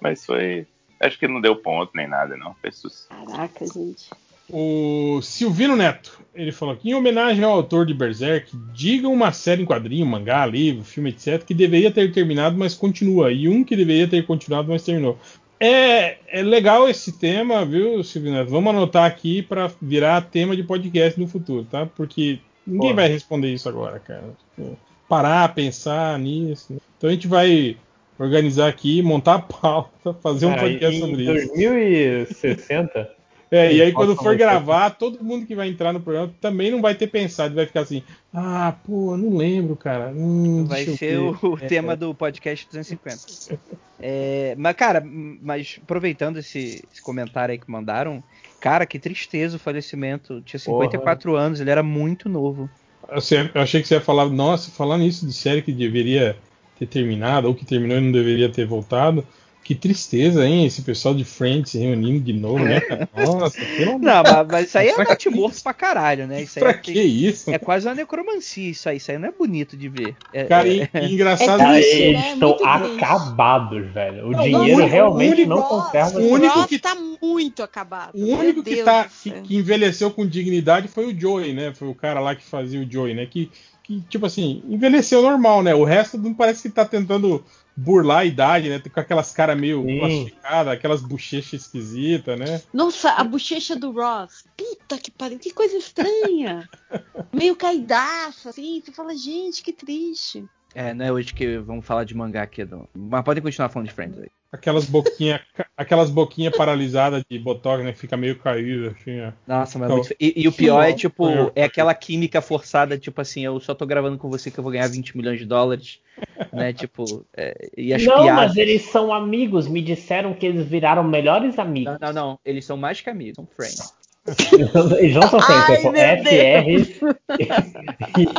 Mas 0.00 0.24
foi. 0.24 0.66
Acho 1.00 1.18
que 1.18 1.26
não 1.26 1.40
deu 1.40 1.56
ponto 1.56 1.90
nem 1.94 2.06
nada, 2.06 2.36
não. 2.36 2.54
Foi 2.54 2.70
sucesso. 2.70 3.08
Caraca, 3.08 3.66
gente. 3.66 4.08
O 4.52 5.22
Silvino 5.22 5.74
Neto, 5.74 6.20
ele 6.34 6.52
falou 6.52 6.76
que 6.76 6.90
em 6.90 6.94
homenagem 6.94 7.42
ao 7.42 7.52
autor 7.52 7.86
de 7.86 7.94
Berserk, 7.94 8.54
diga 8.74 9.08
uma 9.08 9.32
série 9.32 9.62
em 9.62 9.64
quadrinho, 9.64 10.04
mangá, 10.04 10.44
livro, 10.44 10.84
filme, 10.84 11.08
etc, 11.08 11.42
que 11.42 11.54
deveria 11.54 11.90
ter 11.90 12.12
terminado, 12.12 12.54
mas 12.54 12.74
continua, 12.74 13.32
e 13.32 13.48
um 13.48 13.64
que 13.64 13.74
deveria 13.74 14.06
ter 14.06 14.26
continuado, 14.26 14.68
mas 14.68 14.84
terminou. 14.84 15.18
É, 15.58 16.18
é 16.28 16.42
legal 16.42 16.86
esse 16.86 17.12
tema, 17.12 17.64
viu, 17.64 18.04
Silvino 18.04 18.36
Neto? 18.36 18.50
Vamos 18.50 18.74
anotar 18.74 19.06
aqui 19.06 19.40
para 19.40 19.70
virar 19.80 20.20
tema 20.20 20.54
de 20.54 20.62
podcast 20.62 21.18
no 21.18 21.26
futuro, 21.26 21.64
tá? 21.70 21.86
Porque 21.86 22.38
ninguém 22.66 22.90
Porra. 22.90 23.02
vai 23.02 23.08
responder 23.08 23.54
isso 23.54 23.70
agora, 23.70 23.98
cara. 23.98 24.34
Tipo, 24.54 24.76
parar, 25.08 25.54
pensar 25.54 26.18
nisso. 26.18 26.76
Então 26.98 27.08
a 27.08 27.12
gente 27.14 27.26
vai 27.26 27.76
organizar 28.18 28.68
aqui, 28.68 29.00
montar 29.00 29.36
a 29.36 29.38
pauta, 29.38 30.12
fazer 30.20 30.44
um 30.44 30.54
podcast 30.54 31.00
sobre 31.00 31.22
isso. 31.22 31.54
Em 31.54 31.70
2060 31.70 33.21
é, 33.52 33.70
e 33.70 33.82
aí 33.82 33.92
quando 33.92 34.16
for 34.16 34.34
gravar, 34.34 34.88
todo 34.88 35.22
mundo 35.22 35.44
que 35.44 35.54
vai 35.54 35.68
entrar 35.68 35.92
no 35.92 36.00
programa 36.00 36.32
também 36.40 36.70
não 36.70 36.80
vai 36.80 36.94
ter 36.94 37.06
pensado, 37.06 37.54
vai 37.54 37.66
ficar 37.66 37.82
assim, 37.82 38.02
ah, 38.32 38.74
pô, 38.82 39.14
não 39.14 39.36
lembro, 39.36 39.76
cara. 39.76 40.10
Hum, 40.10 40.64
vai 40.64 40.86
ser 40.86 41.18
o, 41.18 41.38
o 41.42 41.58
é. 41.60 41.66
tema 41.66 41.94
do 41.94 42.14
podcast 42.14 42.66
250. 42.66 43.60
é, 44.00 44.54
mas, 44.56 44.74
cara, 44.74 45.04
mas 45.04 45.78
aproveitando 45.82 46.38
esse, 46.38 46.82
esse, 46.90 47.02
comentário 47.02 47.52
aí 47.52 47.58
que 47.58 47.70
mandaram, 47.70 48.24
cara, 48.58 48.86
que 48.86 48.98
tristeza 48.98 49.56
o 49.56 49.60
falecimento. 49.60 50.40
Tinha 50.40 50.58
54 50.58 51.30
Porra. 51.30 51.42
anos, 51.42 51.60
ele 51.60 51.70
era 51.70 51.82
muito 51.82 52.30
novo. 52.30 52.70
Eu 53.06 53.18
achei 53.60 53.82
que 53.82 53.86
você 53.86 53.96
ia 53.96 54.00
falar, 54.00 54.30
nossa, 54.30 54.70
falando 54.70 55.04
isso 55.04 55.26
de 55.26 55.32
série 55.34 55.60
que 55.60 55.72
deveria 55.72 56.38
ter 56.78 56.86
terminado, 56.86 57.48
ou 57.48 57.54
que 57.54 57.66
terminou 57.66 57.98
e 57.98 58.00
não 58.00 58.12
deveria 58.12 58.48
ter 58.48 58.64
voltado. 58.64 59.26
Que 59.62 59.76
tristeza, 59.76 60.44
hein? 60.44 60.66
Esse 60.66 60.82
pessoal 60.82 61.14
de 61.14 61.24
Friends 61.24 61.70
se 61.70 61.78
reunindo 61.78 62.20
de 62.20 62.32
novo, 62.32 62.64
né? 62.64 62.80
Nossa, 63.14 63.58
pelo 63.76 63.98
Não, 64.00 64.22
mas, 64.22 64.46
mas 64.48 64.66
isso 64.66 64.78
aí 64.78 64.88
é 64.88 64.94
pra 64.94 65.16
morto 65.30 65.62
pra 65.62 65.72
caralho, 65.72 66.26
né? 66.26 66.42
Isso 66.42 66.58
aí 66.58 66.64
pra 66.64 66.72
é, 66.72 66.78
que 66.78 67.00
isso? 67.00 67.48
É 67.48 67.58
quase 67.58 67.86
uma 67.86 67.94
necromancia 67.94 68.70
isso 68.70 68.88
aí. 68.88 68.96
Isso 68.96 69.12
aí 69.12 69.18
não 69.18 69.28
é 69.28 69.32
bonito 69.32 69.76
de 69.76 69.88
ver. 69.88 70.16
É, 70.32 70.44
cara, 70.44 70.68
é, 70.68 70.88
é... 70.92 71.04
engraçado 71.06 71.62
é 71.62 71.80
isso. 71.80 71.96
Eles 71.96 72.20
né? 72.20 72.32
estão 72.32 72.56
acabados, 72.64 73.86
velho. 73.92 74.26
O 74.26 74.30
não, 74.32 74.42
dinheiro 74.42 74.82
o 74.82 74.86
realmente 74.86 75.32
único, 75.42 75.48
não 75.48 75.62
conserva. 75.62 76.18
O 76.18 76.28
único 76.28 76.66
que 76.66 76.78
tá 76.80 76.96
muito 77.22 77.62
acabado. 77.62 78.10
O 78.14 78.36
único 78.36 78.64
que, 78.64 78.82
tá, 78.82 79.08
que, 79.22 79.30
que, 79.30 79.56
envelheceu 79.56 80.10
com 80.10 80.26
dignidade 80.26 80.88
foi 80.88 81.06
o 81.06 81.18
Joey, 81.18 81.52
né? 81.52 81.72
Foi 81.72 81.86
o 81.86 81.94
cara 81.94 82.18
lá 82.18 82.34
que 82.34 82.44
fazia 82.44 82.80
o 82.80 82.90
Joey, 82.90 83.14
né? 83.14 83.26
Que, 83.26 83.48
que 83.84 84.00
tipo 84.08 84.26
assim, 84.26 84.60
envelheceu 84.68 85.22
normal, 85.22 85.62
né? 85.62 85.72
O 85.72 85.84
resto 85.84 86.18
não 86.18 86.34
parece 86.34 86.62
que 86.62 86.74
tá 86.74 86.84
tentando 86.84 87.44
burlar 87.76 88.18
a 88.18 88.24
idade, 88.24 88.68
né? 88.68 88.78
Com 88.78 89.00
aquelas 89.00 89.32
caras 89.32 89.58
meio 89.58 89.82
Sim. 89.82 89.98
plastificadas, 89.98 90.72
aquelas 90.72 91.02
bochechas 91.02 91.62
esquisitas, 91.62 92.38
né? 92.38 92.62
Nossa, 92.72 93.10
a 93.12 93.24
bochecha 93.24 93.76
do 93.76 93.92
Ross. 93.92 94.44
Puta 94.56 94.98
que 94.98 95.10
pariu, 95.10 95.38
que 95.38 95.52
coisa 95.52 95.76
estranha. 95.76 96.68
meio 97.32 97.56
caidaço, 97.56 98.48
assim. 98.48 98.82
Você 98.84 98.92
fala, 98.92 99.16
gente, 99.16 99.62
que 99.62 99.72
triste. 99.72 100.44
É, 100.74 100.94
não 100.94 101.04
é 101.04 101.12
hoje 101.12 101.34
que 101.34 101.58
vamos 101.58 101.84
falar 101.84 102.04
de 102.04 102.14
mangá 102.14 102.42
aqui. 102.42 102.64
Não. 102.64 102.88
Mas 102.94 103.24
podem 103.24 103.42
continuar 103.42 103.68
falando 103.68 103.88
de 103.88 103.94
Friends 103.94 104.18
aí. 104.18 104.30
Aquelas 104.52 104.84
boquinhas 104.84 105.40
aquelas 105.76 106.10
boquinha 106.10 106.50
paralisadas 106.56 107.24
de 107.28 107.38
botox, 107.38 107.84
né? 107.84 107.92
Que 107.92 107.98
fica 107.98 108.16
meio 108.16 108.38
caída, 108.38 108.94
assim. 108.98 109.20
Ó. 109.20 109.32
Nossa, 109.46 109.78
mas 109.78 109.90
é 109.90 109.92
muito... 109.92 110.14
e, 110.18 110.42
e, 110.42 110.48
o 110.48 110.52
pior 110.52 110.82
é, 110.82 110.92
tipo, 110.92 111.26
é 111.54 111.64
aquela 111.64 111.94
química 111.94 112.40
forçada, 112.40 112.96
tipo 112.98 113.20
assim, 113.20 113.44
eu 113.44 113.58
só 113.60 113.74
tô 113.74 113.84
gravando 113.84 114.18
com 114.18 114.30
você 114.30 114.50
que 114.50 114.58
eu 114.58 114.64
vou 114.64 114.72
ganhar 114.72 114.88
20 114.88 115.16
milhões 115.16 115.38
de 115.38 115.44
dólares, 115.44 116.00
né? 116.52 116.72
Tipo, 116.72 117.24
é, 117.36 117.70
e 117.76 117.92
as 117.92 118.04
Não, 118.04 118.22
piadas... 118.22 118.34
mas 118.34 118.56
eles 118.56 118.82
são 118.82 119.12
amigos, 119.12 119.68
me 119.68 119.82
disseram 119.82 120.32
que 120.34 120.46
eles 120.46 120.66
viraram 120.66 121.04
melhores 121.04 121.58
amigos. 121.58 121.98
Não, 122.00 122.12
não, 122.12 122.12
não, 122.12 122.38
eles 122.44 122.64
são 122.64 122.76
mais 122.76 123.00
que 123.00 123.10
amigos, 123.10 123.36
são 123.36 123.48
friends. 123.56 124.02
Eles 125.00 125.16
não 125.16 125.22
são 125.22 125.40
friends, 125.40 125.82
são 125.82 125.92
FR 125.92 126.68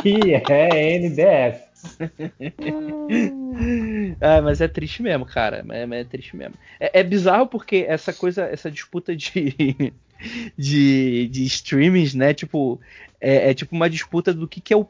e 0.02 0.32
é 0.32 0.98
NDS. 0.98 1.73
ah, 4.20 4.42
mas 4.42 4.60
é 4.60 4.68
triste 4.68 5.02
mesmo, 5.02 5.26
cara. 5.26 5.64
É, 5.70 6.00
é 6.00 6.04
triste 6.04 6.36
mesmo. 6.36 6.54
É, 6.78 7.00
é, 7.00 7.02
bizarro 7.02 7.46
porque 7.46 7.86
essa 7.88 8.12
coisa, 8.12 8.44
essa 8.44 8.70
disputa 8.70 9.16
de, 9.16 9.92
de, 10.56 11.28
de 11.28 11.44
streamings, 11.44 12.14
né? 12.14 12.34
Tipo, 12.34 12.80
é, 13.20 13.50
é, 13.50 13.54
tipo 13.54 13.74
uma 13.74 13.88
disputa 13.88 14.32
do 14.32 14.48
que, 14.48 14.60
que 14.60 14.72
é 14.72 14.76
o 14.76 14.88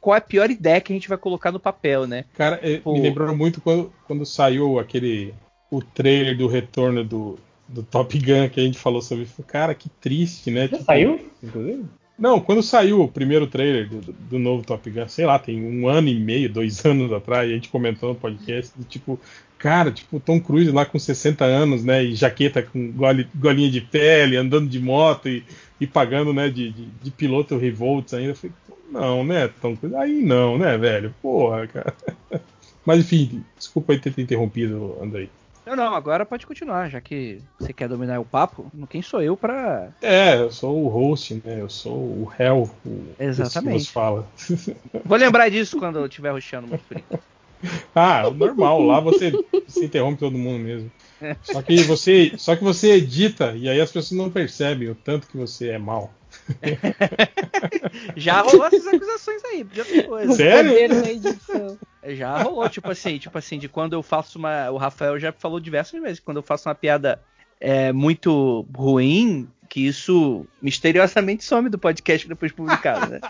qual 0.00 0.14
é 0.14 0.18
a 0.18 0.22
pior 0.22 0.50
ideia 0.50 0.80
que 0.80 0.92
a 0.92 0.96
gente 0.96 1.08
vai 1.08 1.18
colocar 1.18 1.52
no 1.52 1.60
papel, 1.60 2.06
né? 2.06 2.24
Cara, 2.34 2.58
é, 2.62 2.76
tipo... 2.76 2.92
me 2.92 3.00
lembrou 3.00 3.36
muito 3.36 3.60
quando, 3.60 3.92
quando 4.06 4.24
saiu 4.24 4.78
aquele 4.78 5.34
o 5.70 5.82
trailer 5.82 6.36
do 6.36 6.46
retorno 6.46 7.04
do, 7.04 7.38
do 7.68 7.82
Top 7.82 8.18
Gun 8.18 8.48
que 8.48 8.60
a 8.60 8.64
gente 8.64 8.78
falou 8.78 9.02
sobre. 9.02 9.26
Cara, 9.46 9.74
que 9.74 9.88
triste, 9.88 10.50
né? 10.50 10.68
Tipo, 10.68 10.84
saiu? 10.84 11.20
Inclusive? 11.42 11.84
Não, 12.20 12.38
quando 12.38 12.62
saiu 12.62 13.00
o 13.00 13.08
primeiro 13.08 13.46
trailer 13.46 13.88
do, 13.88 14.12
do, 14.12 14.38
novo 14.38 14.62
Top 14.62 14.88
Gun, 14.90 15.08
sei 15.08 15.24
lá, 15.24 15.38
tem 15.38 15.64
um 15.64 15.88
ano 15.88 16.08
e 16.08 16.20
meio, 16.20 16.52
dois 16.52 16.84
anos 16.84 17.10
atrás, 17.10 17.50
a 17.50 17.54
gente 17.54 17.70
comentou 17.70 18.10
no 18.10 18.14
podcast, 18.14 18.74
tipo, 18.90 19.18
cara, 19.56 19.90
tipo, 19.90 20.20
Tom 20.20 20.38
Cruise 20.38 20.70
lá 20.70 20.84
com 20.84 20.98
60 20.98 21.42
anos, 21.46 21.82
né, 21.82 22.04
e 22.04 22.14
jaqueta 22.14 22.62
com 22.62 22.92
gole, 22.92 23.26
golinha 23.34 23.70
de 23.70 23.80
pele, 23.80 24.36
andando 24.36 24.68
de 24.68 24.78
moto 24.78 25.30
e, 25.30 25.42
e 25.80 25.86
pagando, 25.86 26.34
né, 26.34 26.50
de, 26.50 26.70
de, 26.70 26.86
de 27.02 27.10
piloto 27.10 27.56
Revolts 27.56 28.12
ainda. 28.12 28.32
Eu 28.32 28.36
falei, 28.36 28.54
não, 28.92 29.24
né, 29.24 29.48
Tom 29.48 29.74
Cruise, 29.74 29.96
aí 29.96 30.20
não, 30.20 30.58
né, 30.58 30.76
velho, 30.76 31.14
porra, 31.22 31.66
cara. 31.66 31.94
Mas 32.84 33.00
enfim, 33.00 33.42
desculpa 33.56 33.94
aí 33.94 33.98
ter 33.98 34.12
te 34.12 34.20
interrompido, 34.20 34.98
Andrei. 35.00 35.30
Não, 35.70 35.76
não, 35.76 35.94
agora 35.94 36.26
pode 36.26 36.44
continuar, 36.48 36.88
já 36.88 37.00
que 37.00 37.40
você 37.56 37.72
quer 37.72 37.88
dominar 37.88 38.18
o 38.18 38.24
papo. 38.24 38.72
Quem 38.88 39.00
sou 39.00 39.22
eu 39.22 39.36
pra. 39.36 39.90
É, 40.02 40.34
eu 40.34 40.50
sou 40.50 40.84
o 40.84 40.88
host, 40.88 41.40
né? 41.44 41.60
Eu 41.60 41.70
sou 41.70 41.94
o 41.94 42.24
réu. 42.24 42.68
O 42.84 43.14
Exatamente. 43.16 43.92
fala. 43.92 44.26
Vou 45.04 45.16
lembrar 45.16 45.48
disso 45.48 45.78
quando 45.78 46.00
eu 46.00 46.06
estiver 46.06 46.32
roxando 46.32 46.66
muito 46.66 46.84
frio. 46.84 47.04
Ah, 47.94 48.30
normal. 48.30 48.82
Lá 48.82 49.00
você, 49.00 49.32
você 49.66 49.84
interrompe 49.84 50.20
todo 50.20 50.38
mundo 50.38 50.60
mesmo. 50.62 50.90
Só 51.42 51.60
que 51.60 51.82
você, 51.82 52.32
só 52.38 52.56
que 52.56 52.64
você 52.64 52.92
edita 52.92 53.54
e 53.54 53.68
aí 53.68 53.80
as 53.80 53.92
pessoas 53.92 54.18
não 54.18 54.30
percebem 54.30 54.88
o 54.88 54.94
tanto 54.94 55.26
que 55.26 55.36
você 55.36 55.68
é 55.68 55.78
mal. 55.78 56.12
Já 58.16 58.40
rolou 58.40 58.64
essas 58.66 58.86
acusações 58.86 59.44
aí, 59.44 59.66
já 59.72 59.84
tem 59.84 60.02
coisa. 60.04 60.32
Sério? 60.32 60.72
Já 62.04 62.42
rolou, 62.42 62.68
tipo 62.68 62.88
assim, 62.88 63.18
tipo 63.18 63.36
assim, 63.36 63.58
de 63.58 63.68
quando 63.68 63.94
eu 63.94 64.02
faço 64.02 64.38
uma. 64.38 64.70
O 64.70 64.76
Rafael 64.76 65.18
já 65.18 65.32
falou 65.32 65.58
diversas 65.58 66.00
vezes, 66.00 66.20
quando 66.20 66.36
eu 66.36 66.42
faço 66.42 66.68
uma 66.68 66.74
piada 66.74 67.20
é, 67.60 67.92
muito 67.92 68.64
ruim, 68.74 69.48
que 69.70 69.86
isso 69.86 70.44
misteriosamente 70.60 71.44
some 71.44 71.70
do 71.70 71.78
podcast 71.78 72.26
depois 72.28 72.50
publicado, 72.50 73.08
né? 73.08 73.20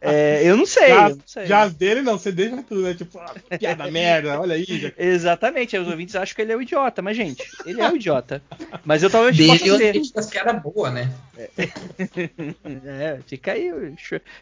É, 0.00 0.42
eu 0.42 0.56
não 0.56 0.64
sei. 0.64 0.88
Já, 0.88 1.08
eu 1.10 1.16
não 1.16 1.22
sei. 1.26 1.46
já 1.46 1.62
as 1.62 1.74
dele 1.74 2.00
não, 2.00 2.18
você 2.18 2.32
deixa 2.32 2.62
tudo, 2.62 2.80
né? 2.80 2.94
Tipo, 2.94 3.18
ah, 3.18 3.34
piada 3.58 3.90
merda, 3.90 4.40
olha 4.40 4.54
aí. 4.54 4.64
Já... 4.64 4.92
Exatamente, 4.96 5.76
os 5.76 5.86
ouvintes 5.86 6.16
acham 6.16 6.34
que 6.34 6.40
ele 6.40 6.52
é 6.52 6.56
o 6.56 6.62
idiota, 6.62 7.02
mas 7.02 7.16
gente, 7.16 7.42
ele 7.66 7.82
é 7.82 7.90
o 7.90 7.96
idiota. 7.96 8.42
Mas 8.82 9.02
eu 9.02 9.10
talvez 9.10 9.36
Dele 9.36 9.58
possa 9.58 9.76
ser. 9.76 9.96
e 9.96 10.12
das 10.12 10.30
piadas 10.30 10.62
boas, 10.62 10.92
né? 10.92 11.12
É, 12.86 13.18
fica 13.26 13.52
aí, 13.52 13.70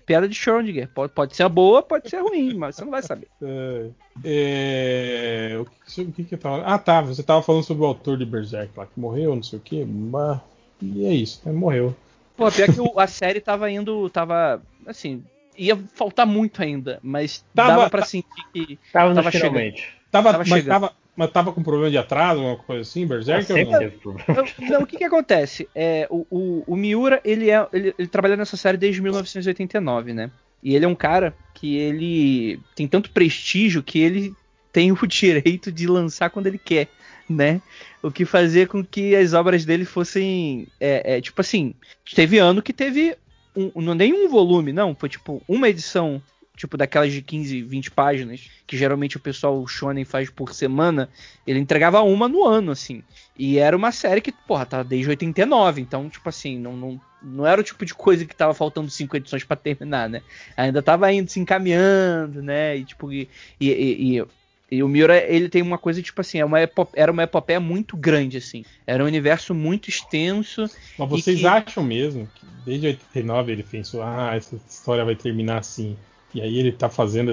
piada 0.07 0.29
de 0.29 0.35
Schrödinger. 0.35 0.89
Pode, 0.89 1.13
pode 1.13 1.35
ser 1.35 1.49
boa, 1.49 1.83
pode 1.83 2.09
ser 2.09 2.21
ruim, 2.21 2.55
mas 2.55 2.77
você 2.77 2.85
não 2.85 2.91
vai 2.91 3.03
saber. 3.03 3.29
É, 3.43 3.89
é, 4.25 5.59
o, 5.59 5.65
que, 5.65 6.03
o 6.03 6.13
que 6.13 6.25
que 6.25 6.35
eu 6.35 6.39
tava. 6.39 6.63
Ah, 6.65 6.79
tá. 6.79 7.01
Você 7.01 7.23
tava 7.23 7.43
falando 7.43 7.65
sobre 7.65 7.83
o 7.83 7.87
autor 7.87 8.19
de 8.19 8.25
Berserk 8.25 8.73
lá, 8.77 8.87
que 8.87 9.01
morreu, 9.01 9.35
não 9.35 9.43
sei 9.43 9.59
o 9.59 9.63
que. 9.63 9.85
Mas... 9.85 10.52
E 10.83 11.07
é 11.07 11.15
isso, 11.15 11.41
né? 11.45 11.53
Morreu. 11.53 11.95
Pô, 12.37 12.51
pior 12.51 12.73
que 12.73 12.81
o, 12.81 12.99
a 12.99 13.07
série 13.07 13.41
tava 13.41 13.71
indo. 13.71 14.09
Tava. 14.11 14.63
Assim. 14.87 15.23
Ia 15.57 15.77
faltar 15.95 16.27
muito 16.27 16.63
ainda, 16.63 16.99
mas 17.03 17.45
Tava- 17.55 17.69
dava 17.77 17.91
pra 17.91 18.01
tá- 18.01 18.07
sentir 18.07 18.27
que 18.55 18.79
Tava, 18.93 19.15
tava 19.15 19.27
no 19.27 19.33
chegando. 19.33 19.75
Tava, 20.11 20.33
Tava 20.33 20.39
mas, 20.39 20.49
chegando. 20.49 20.67
tava, 20.69 20.93
mas 21.15 21.31
tava 21.31 21.53
com 21.53 21.63
problema 21.63 21.91
de 21.91 21.99
atraso, 21.99 22.41
uma 22.41 22.57
coisa 22.57 22.81
assim, 22.83 23.07
Berserk? 23.07 23.45
sempre 23.45 23.65
não? 23.71 23.79
teve 23.79 23.97
problema. 23.99 24.25
Não, 24.59 24.69
não, 24.71 24.83
o 24.83 24.87
que 24.87 24.97
que 24.97 25.05
acontece? 25.05 25.69
É, 25.75 26.07
o, 26.11 26.27
o, 26.31 26.65
o 26.67 26.75
Miura, 26.75 27.21
ele, 27.23 27.51
é, 27.51 27.67
ele, 27.71 27.95
ele 27.99 28.09
trabalha 28.09 28.35
nessa 28.35 28.57
série 28.57 28.79
desde 28.79 29.03
1989, 29.03 30.15
né? 30.15 30.31
E 30.63 30.75
ele 30.75 30.87
é 30.87 30.89
um 30.89 30.95
cara 30.95 31.35
que 31.55 31.77
ele 31.77 32.59
tem 32.75 32.89
tanto 32.89 33.11
prestígio 33.11 33.83
que 33.83 33.99
ele 33.99 34.35
tem 34.73 34.91
o 34.91 34.97
direito 35.07 35.71
de 35.71 35.87
lançar 35.87 36.31
quando 36.31 36.47
ele 36.47 36.59
quer, 36.59 36.89
né? 37.29 37.61
O 38.03 38.11
que 38.11 38.25
fazia 38.25 38.67
com 38.67 38.85
que 38.85 39.15
as 39.15 39.33
obras 39.33 39.65
dele 39.65 39.85
fossem, 39.85 40.67
é, 40.81 41.17
é, 41.17 41.21
tipo 41.21 41.41
assim, 41.41 41.75
teve 42.15 42.39
ano 42.39 42.63
que 42.63 42.73
teve 42.73 43.17
um, 43.57 43.81
não 43.83 43.95
nenhum 43.95 44.29
volume, 44.29 44.73
não, 44.73 44.95
foi 44.95 45.09
tipo 45.09 45.43
uma 45.47 45.69
edição, 45.69 46.23
tipo 46.57 46.77
daquelas 46.77 47.13
de 47.13 47.23
15, 47.23 47.63
20 47.63 47.91
páginas, 47.91 48.51
que 48.67 48.77
geralmente 48.77 49.17
o 49.17 49.21
pessoal 49.21 49.67
shonen 49.67 50.05
faz 50.05 50.31
por 50.31 50.53
semana, 50.55 51.09
ele 51.47 51.59
entregava 51.59 52.01
uma 52.03 52.29
no 52.29 52.45
ano, 52.45 52.73
assim. 52.73 53.03
E 53.39 53.59
era 53.59 53.77
uma 53.77 53.93
série 53.93 54.21
que, 54.21 54.33
porra, 54.33 54.67
tá 54.67 54.83
desde 54.83 55.09
89, 55.11 55.81
então, 55.81 56.09
tipo 56.09 56.29
assim, 56.29 56.59
não, 56.59 56.77
não, 56.77 57.01
não 57.23 57.47
era 57.47 57.61
o 57.61 57.65
tipo 57.65 57.85
de 57.85 57.95
coisa 57.95 58.25
que 58.25 58.35
tava 58.35 58.55
faltando 58.55 58.91
cinco 58.91 59.17
edições 59.17 59.45
pra 59.45 59.57
terminar, 59.57 60.09
né? 60.09 60.23
Ainda 60.57 60.83
tava 60.83 61.13
indo 61.13 61.31
se 61.31 61.41
encaminhando, 61.41 62.43
né? 62.43 62.77
E 62.77 62.85
tipo, 62.85 63.13
e, 63.13 63.29
e, 63.61 64.19
e- 64.19 64.27
e- 64.77 64.83
o 64.83 64.89
Miura, 64.89 65.19
ele 65.19 65.49
tem 65.49 65.61
uma 65.63 65.77
coisa, 65.79 66.03
tipo 66.03 66.21
assim, 66.21 66.39
é 66.39 66.45
uma 66.45 66.59
era 66.95 67.13
uma 67.13 67.23
epopeia 67.25 67.61
muito 67.61 67.97
grande, 67.97 68.39
assim. 68.39 68.65
Era 68.87 69.03
um 69.05 69.07
universo 69.07 69.55
muito 69.55 69.89
extenso. 69.89 70.63
Mas 70.99 71.09
vocês 71.09 71.41
que- 71.41 71.47
acham 71.47 71.85
mesmo 71.85 72.29
que 72.35 72.47
desde 72.65 72.87
89 72.87 73.53
ele 73.53 73.63
pensou, 73.63 74.03
ah, 74.03 74.33
essa 74.35 74.59
história 74.69 75.05
vai 75.05 75.15
terminar 75.15 75.59
assim. 75.59 75.97
E 76.35 76.41
aí 76.41 76.59
ele 76.59 76.73
tá 76.73 76.89
fazendo 76.89 77.33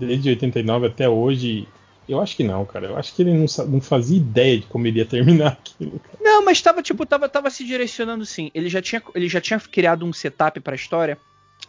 desde 0.00 0.30
89 0.30 0.86
até 0.86 1.08
hoje. 1.08 1.66
Eu 2.08 2.20
acho 2.20 2.34
que 2.36 2.42
não, 2.42 2.64
cara. 2.66 2.88
Eu 2.88 2.96
acho 2.96 3.14
que 3.14 3.22
ele 3.22 3.32
não, 3.32 3.46
não 3.68 3.80
fazia 3.80 4.16
ideia 4.16 4.58
de 4.58 4.66
como 4.66 4.86
iria 4.86 5.04
terminar 5.06 5.52
aquilo. 5.62 6.00
Cara. 6.00 6.18
Não, 6.20 6.44
mas 6.44 6.60
tava, 6.60 6.82
tipo, 6.82 7.06
tava, 7.06 7.28
tava 7.28 7.50
se 7.50 7.64
direcionando 7.64 8.26
sim. 8.26 8.50
Ele 8.52 8.68
já 8.68 8.82
tinha, 8.82 9.00
ele 9.14 9.28
já 9.28 9.40
tinha 9.40 9.60
criado 9.60 10.04
um 10.04 10.12
setup 10.12 10.58
pra 10.58 10.74
história 10.74 11.16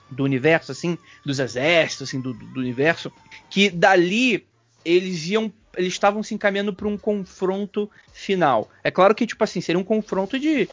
do 0.10 0.24
universo, 0.24 0.72
assim, 0.72 0.98
dos 1.24 1.40
exércitos, 1.40 2.10
assim, 2.10 2.20
do, 2.20 2.34
do 2.34 2.60
universo, 2.60 3.12
que 3.50 3.70
dali 3.70 4.44
eles 4.85 5.28
iam. 5.28 5.51
Eles 5.78 5.94
estavam 5.94 6.22
se 6.22 6.33
encaminhando 6.33 6.74
para 6.74 6.88
um 6.88 6.97
confronto 6.97 7.90
final. 8.12 8.69
É 8.83 8.92
claro 8.92 9.15
que, 9.15 9.26
tipo 9.26 9.42
assim, 9.42 9.62
seria 9.62 9.80
um 9.80 9.85
confronto 9.85 10.38
de 10.38 10.67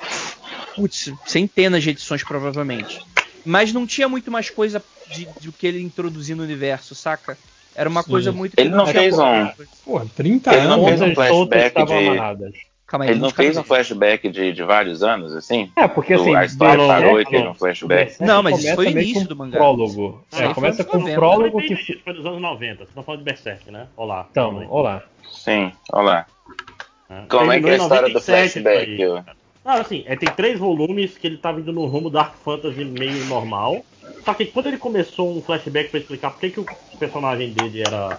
putz, 0.74 1.12
centenas 1.24 1.82
de 1.82 1.90
edições, 1.90 2.22
provavelmente. 2.24 3.00
Mas 3.44 3.72
não 3.72 3.86
tinha 3.86 4.08
muito 4.08 4.30
mais 4.30 4.50
coisa 4.50 4.82
de, 5.10 5.26
do 5.40 5.52
que 5.52 5.66
ele 5.66 5.80
introduzir 5.80 6.36
no 6.36 6.42
universo, 6.42 6.94
saca? 6.94 7.38
Era 7.74 7.88
uma 7.88 8.02
Sim. 8.02 8.10
coisa 8.10 8.32
muito. 8.32 8.54
Ele 8.58 8.70
não 8.70 8.86
fez 8.86 9.16
um. 9.16 9.48
Porra, 9.84 10.06
30 10.16 10.52
Ele 10.52 10.66
não 10.66 10.84
anos. 10.84 10.88
fez 10.88 11.00
um 11.00 11.14
flashback 11.14 11.66
estavam 11.68 12.36
de. 12.36 12.58
Calma 12.88 13.04
aí, 13.04 13.10
Ele 13.10 13.20
não 13.20 13.28
fez 13.28 13.54
um 13.56 13.62
flashback 13.62 14.30
de, 14.30 14.50
de 14.50 14.62
vários 14.64 15.02
anos, 15.02 15.36
assim? 15.36 15.70
É, 15.76 15.86
porque 15.86 16.14
Do- 16.16 16.22
assim, 16.22 16.34
a 16.34 16.44
história 16.46 16.82
do- 16.82 16.88
parou 16.88 17.20
e 17.20 17.24
do- 17.24 17.30
teve 17.30 17.46
um 17.46 17.52
do 17.52 17.58
flashback. 17.58 17.98
Berserk 18.04 18.24
Não, 18.24 18.42
mas 18.42 18.64
isso 18.64 18.74
foi 18.74 18.86
o 18.86 18.90
início 18.90 19.20
com 19.22 19.26
do 19.28 19.36
mangá. 19.36 19.58
Prólogo. 19.58 20.24
É, 20.32 20.36
foi 20.46 20.54
começa 20.54 20.84
com 20.84 20.96
um 20.96 21.00
90. 21.00 21.18
prólogo 21.18 21.60
que. 21.60 21.76
foi 22.02 22.12
dos 22.14 22.24
anos 22.24 22.40
90. 22.40 22.86
Você 22.86 22.92
tá 22.94 23.02
falando 23.02 23.18
de 23.20 23.24
Berserk, 23.26 23.70
né? 23.70 23.86
Olá. 23.94 24.26
Então, 24.30 24.66
olá. 24.70 25.02
Sim, 25.30 25.70
olha 25.92 26.02
lá. 26.02 26.26
É. 27.10 27.22
Como 27.28 27.52
é 27.52 27.60
que 27.60 27.68
é 27.68 27.72
a 27.72 27.76
história 27.76 28.08
do 28.08 28.14
97 28.14 28.46
isso 28.46 28.62
flashback? 28.62 29.00
eu- 29.02 29.24
Ah, 29.64 29.80
assim, 29.80 30.02
é, 30.06 30.16
tem 30.16 30.30
três 30.30 30.58
volumes 30.58 31.18
que 31.18 31.26
ele 31.26 31.36
tá 31.36 31.52
vindo 31.52 31.70
no 31.70 31.84
rumo 31.84 32.08
Dark 32.08 32.36
Fantasy 32.42 32.86
meio 32.86 33.22
normal. 33.26 33.84
Só 34.24 34.32
que 34.32 34.46
quando 34.46 34.68
ele 34.68 34.78
começou 34.78 35.36
um 35.36 35.42
flashback 35.42 35.90
pra 35.90 36.00
explicar 36.00 36.30
por 36.30 36.40
que, 36.40 36.48
que 36.50 36.60
o 36.60 36.66
personagem 36.98 37.52
dele 37.52 37.82
era. 37.86 38.18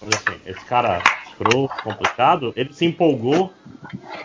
vamos 0.00 0.16
dizer 0.16 0.30
assim, 0.30 0.40
esse 0.46 0.64
cara 0.64 1.02
escroto, 1.36 1.82
complicado, 1.82 2.52
ele 2.56 2.72
se 2.72 2.84
empolgou 2.84 3.52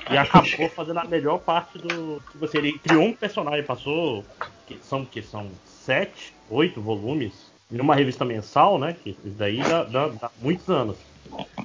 e 0.10 0.17
acabou 0.17 0.69
fazendo 0.76 0.99
a 0.99 1.06
melhor 1.06 1.40
parte 1.40 1.77
do. 1.77 2.22
Tipo 2.31 2.45
assim, 2.45 2.58
ele 2.60 2.79
criou 2.79 3.03
um 3.03 3.13
personagem, 3.15 3.65
passou. 3.65 4.26
Que 4.65 4.79
são, 4.81 5.06
que 5.06 5.22
são 5.22 5.60
sete, 5.65 6.33
oito 6.47 6.81
volumes, 6.81 7.53
numa 7.69 7.95
revista 7.95 8.24
mensal, 8.24 8.79
né? 8.79 8.94
Que 8.94 9.10
isso 9.10 9.19
daí 9.38 9.58
dá, 9.58 9.83
dá- 9.83 10.08
dá 10.10 10.31
muitos 10.38 10.69
anos. 10.69 10.97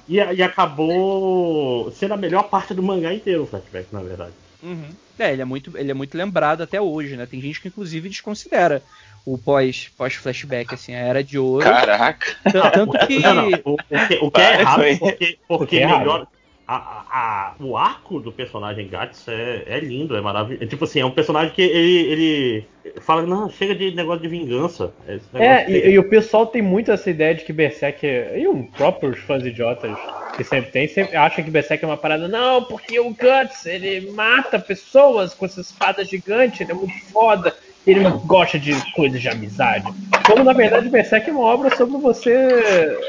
E, 0.07 0.15
e 0.17 0.43
acabou 0.43 1.91
sendo 1.91 2.13
a 2.13 2.17
melhor 2.17 2.49
parte 2.49 2.73
do 2.73 2.83
mangá 2.83 3.13
inteiro, 3.13 3.43
o 3.43 3.47
flashback, 3.47 3.93
na 3.93 4.01
verdade. 4.01 4.35
Uhum. 4.67 4.89
É, 5.17 5.31
ele 5.33 5.41
é, 5.41 5.45
muito, 5.45 5.77
ele 5.77 5.91
é 5.91 5.93
muito 5.93 6.17
lembrado 6.17 6.61
até 6.61 6.79
hoje, 6.79 7.15
né? 7.15 7.25
Tem 7.25 7.41
gente 7.41 7.61
que 7.61 7.67
inclusive 7.69 8.09
desconsidera 8.09 8.83
o 9.25 9.37
pós, 9.37 9.89
pós-flashback, 9.97 10.73
assim, 10.73 10.93
a 10.93 10.99
era 10.99 11.23
de 11.23 11.37
ouro. 11.37 11.63
Caraca. 11.63 12.35
Tanto 12.73 13.07
que. 13.07 13.19
Não, 13.19 13.33
não, 13.33 13.49
o, 13.65 13.73
o 13.73 13.77
que, 13.77 14.19
o 14.21 14.31
que 14.31 14.41
é 14.41 14.51
Para 14.51 14.59
errado 14.61 14.83
é 14.83 14.97
porque, 14.97 15.39
porque 15.47 15.65
que 15.65 15.77
é 15.77 15.81
errado. 15.81 15.99
melhor. 15.99 16.27
A, 16.67 16.75
a- 17.09 17.55
o 17.61 17.77
arco 17.77 18.19
do 18.19 18.29
personagem 18.31 18.89
Gats 18.89 19.25
é, 19.29 19.63
é 19.65 19.79
lindo, 19.79 20.17
é 20.17 20.21
maravilhoso. 20.21 20.63
É, 20.63 20.67
tipo 20.67 20.83
assim, 20.83 20.99
é 20.99 21.05
um 21.05 21.11
personagem 21.11 21.53
que 21.53 21.61
ele, 21.61 22.11
ele 22.11 22.67
fala, 22.99 23.21
não, 23.25 23.49
chega 23.49 23.73
de 23.73 23.95
negócio 23.95 24.21
de 24.21 24.27
vingança. 24.27 24.91
É, 25.33 25.63
de- 25.63 25.71
e, 25.71 25.89
e 25.91 25.99
o 25.99 26.09
pessoal 26.09 26.45
tem 26.45 26.61
muito 26.61 26.91
essa 26.91 27.09
ideia 27.09 27.33
de 27.35 27.45
que 27.45 27.53
Berserk 27.53 28.05
é. 28.05 28.39
E 28.39 28.47
os 28.47 28.69
próprios 28.71 29.17
fãs 29.19 29.45
idiotas 29.45 29.97
que 30.35 30.43
sempre 30.43 30.71
tem, 30.71 30.87
sempre 30.89 31.15
acham 31.15 31.43
que 31.43 31.49
Berserk 31.49 31.83
é 31.83 31.87
uma 31.87 31.95
parada. 31.97 32.27
Não, 32.27 32.63
porque 32.65 32.99
o 32.99 33.11
Guts, 33.11 33.65
ele 33.65 34.11
mata 34.11 34.59
pessoas 34.59 35.33
com 35.33 35.45
essas 35.45 35.67
espadas 35.71 36.09
gigantes, 36.09 36.59
ele 36.61 36.71
é 36.71 36.75
muito 36.75 36.99
foda, 37.11 37.55
ele 37.87 38.01
não 38.01 38.17
gosta 38.19 38.59
de 38.59 38.73
coisas 38.93 39.21
de 39.21 39.29
amizade. 39.29 39.85
Como 40.25 40.43
na 40.43 40.51
verdade 40.51 40.89
Berserk 40.89 41.29
é 41.29 41.33
uma 41.33 41.43
obra 41.45 41.73
sobre 41.75 41.97
você 41.97 42.31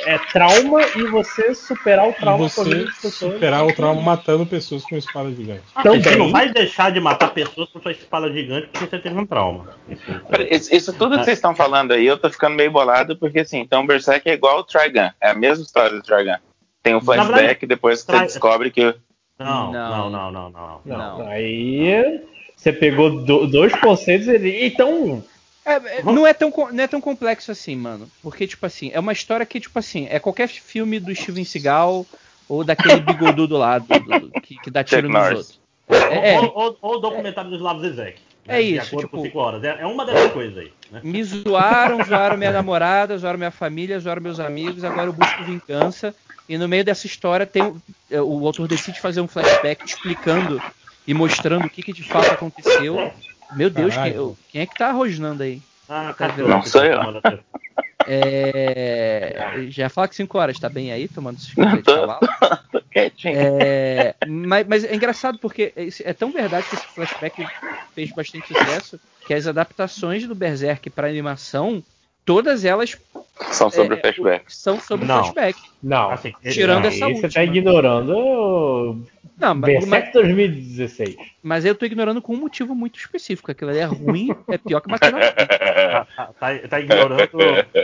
é 0.07 0.19
trauma 0.33 0.81
e 0.97 1.03
você 1.09 1.53
superar 1.55 2.07
o 2.07 2.11
E 2.11 2.15
trauma 2.15 2.49
vida 2.49 2.63
você 2.65 2.85
pessoas. 3.09 3.35
superar 3.35 3.67
o 3.67 3.73
trauma 3.73 4.01
matando 4.01 4.47
pessoas 4.47 4.85
com 4.85 4.97
espada 4.97 5.29
gigante. 5.33 5.63
Ah, 5.75 5.83
também. 5.83 6.01
Você 6.03 6.17
não 6.17 6.31
vai 6.31 6.49
deixar 6.53 6.93
de 6.93 7.01
matar 7.01 7.35
pessoas 7.35 7.69
com 7.71 7.81
sua 7.83 7.91
espada 7.91 8.33
gigante 8.33 8.69
porque 8.69 8.87
você 8.87 8.99
teve 9.01 9.19
um 9.19 9.27
trauma. 9.27 9.67
Isso, 10.51 10.73
isso 10.75 10.93
tudo 10.93 11.19
que 11.19 11.25
vocês 11.25 11.39
estão 11.39 11.55
falando 11.57 11.93
aí, 11.93 12.07
eu 12.07 12.17
tô 12.17 12.31
ficando 12.31 12.55
meio 12.55 12.71
bolado, 12.71 13.17
porque 13.17 13.41
assim, 13.41 13.59
então 13.59 13.85
Berserk 13.87 14.29
é 14.29 14.35
igual 14.35 14.61
o 14.61 14.65
Trigun. 14.65 15.11
É 15.21 15.31
a 15.31 15.35
mesma 15.35 15.65
história 15.65 15.91
do 15.97 16.03
Trigun. 16.03 16.37
Tem 16.83 16.95
um 16.95 17.01
verdade, 17.01 17.27
flashback 17.29 17.67
depois 17.67 18.03
que 18.05 18.13
você 18.13 18.19
descobre 18.21 18.71
que. 18.71 18.95
Não, 19.39 19.73
Não. 19.73 20.11
não, 20.11 20.11
não, 20.11 20.31
não, 20.33 20.51
não. 20.51 20.81
Não, 20.85 21.19
Não. 21.19 21.29
aí 21.29 22.21
você 22.59 22.73
pegou 22.73 23.25
do- 23.25 23.47
dois 23.47 23.73
conceitos 23.81 24.27
e 24.29 24.67
então 24.67 25.25
É, 25.65 25.75
é, 25.99 26.03
não, 26.03 26.27
é 26.27 26.35
tão, 26.35 26.53
não 26.73 26.83
é 26.85 26.87
tão 26.87 27.01
complexo 27.01 27.51
assim, 27.53 27.77
mano. 27.77 28.11
Porque, 28.23 28.47
tipo 28.47 28.65
assim, 28.67 28.91
é 28.93 28.99
uma 29.01 29.13
história 29.13 29.47
que, 29.47 29.61
tipo 29.61 29.79
assim, 29.79 30.07
é 30.11 30.19
qualquer 30.19 30.49
filme 30.49 30.99
do 31.01 31.15
Steven 31.15 31.45
Seagal 31.45 32.05
ou 32.49 32.65
daquele 32.65 33.01
bigodudo 33.01 33.57
lá 33.57 33.79
do, 33.79 33.87
do- 34.01 34.21
do- 34.29 34.41
que, 34.41 34.59
que 34.61 34.71
dá 34.71 34.83
tiro 34.83 35.09
nos 35.09 35.27
outros. 35.29 35.61
É, 35.91 36.35
é, 36.35 36.41
Ou, 36.41 36.53
ou- 36.55 36.79
ou 36.83 36.95
o 36.97 36.99
documentário 36.99 37.51
do 37.51 37.57
Slav 37.57 37.81
Zizek. 37.81 38.19
É 38.47 38.63
De 38.63 38.77
isso, 38.77 38.97
tipo- 38.97 39.09
com 39.19 39.23
5 39.23 39.39
horas. 39.39 39.63
É, 39.63 39.77
é 39.83 39.87
uma 39.87 40.07
dessas 40.07 40.33
coisas 40.33 40.57
aí. 40.57 40.73
Né? 40.91 41.01
me 41.05 41.23
zoaram, 41.23 42.03
zoaram 42.03 42.39
minha 42.39 42.51
namorada, 42.51 43.17
zoaram 43.19 43.37
minha 43.39 43.51
família, 43.51 44.01
zoaram 44.01 44.23
meus 44.23 44.41
amigos, 44.41 44.83
agora 44.85 45.07
eu 45.09 45.13
busco 45.13 45.45
vingança. 45.45 46.15
E 46.49 46.57
no 46.57 46.67
meio 46.67 46.83
dessa 46.83 47.07
história 47.07 47.45
tem 47.45 47.75
é, 48.11 48.23
o 48.23 48.47
autor 48.47 48.67
decide 48.67 48.99
fazer 49.01 49.21
um 49.21 49.29
flashback 49.29 49.85
explicando 49.85 50.63
e 51.09 51.15
mostrando 51.15 51.65
o 51.65 51.71
que, 51.71 51.83
que 51.83 51.93
de 51.93 52.03
fato 52.03 52.31
aconteceu. 52.31 53.11
Meu 53.53 53.71
Deus, 53.71 53.95
quem, 53.97 54.37
quem 54.51 54.61
é 54.61 54.67
que 54.67 54.75
tá 54.77 54.93
rosnando 54.93 55.43
aí? 55.43 55.63
Ah, 55.89 56.15
Tá 56.17 56.29
Não 56.37 56.63
sou 56.63 56.85
eu. 56.85 57.01
É, 58.07 59.67
já 59.69 59.85
ia 59.85 59.89
falar 59.89 60.09
que 60.09 60.15
5 60.15 60.39
horas, 60.39 60.59
tá 60.59 60.69
bem 60.69 60.93
aí, 60.93 61.09
tomando 61.09 61.39
esse 61.39 61.49
de 61.49 61.83
Tô. 61.83 61.95
cavalo? 61.95 62.21
Tô 62.71 62.81
quietinho. 62.91 63.35
É, 63.37 64.15
mas, 64.27 64.67
mas 64.67 64.85
é 64.85 64.95
engraçado 64.95 65.39
porque 65.39 65.73
é, 65.75 65.89
é 66.05 66.13
tão 66.13 66.31
verdade 66.31 66.69
que 66.69 66.75
esse 66.75 66.87
flashback 66.87 67.47
fez 67.95 68.13
bastante 68.13 68.49
sucesso 68.49 69.01
que 69.27 69.33
as 69.33 69.47
adaptações 69.47 70.27
do 70.27 70.35
Berserk 70.35 70.89
para 70.91 71.09
animação, 71.09 71.83
todas 72.29 72.63
elas 72.63 72.95
São 73.53 73.71
sobre 73.71 73.97
é, 73.97 74.01
flashback. 74.01 74.55
São 74.55 74.79
sobre 74.79 75.07
não. 75.07 75.21
flashback. 75.21 75.59
Não, 75.83 76.11
assim, 76.11 76.35
tirando 76.43 76.83
não, 76.83 76.91
essa 76.91 77.07
última. 77.07 77.31
Você 77.31 77.35
tá 77.35 77.43
ignorando 77.43 79.03
não, 79.39 79.55
mas, 79.55 79.87
mas 79.87 80.13
2016. 80.13 81.17
Mas 81.43 81.65
eu 81.65 81.75
tô 81.75 81.87
ignorando 81.87 82.21
com 82.21 82.35
um 82.35 82.37
motivo 82.37 82.75
muito 82.75 82.99
específico. 82.99 83.51
Aquilo 83.51 83.71
ali 83.71 83.79
é 83.79 83.85
ruim, 83.85 84.29
é 84.47 84.59
pior 84.59 84.81
que 84.81 84.91
Máquina 84.91 85.19
tá, 85.33 86.05
tá, 86.05 86.27
tá, 86.39 86.69
tá 86.69 86.81
ignorando 86.81 87.31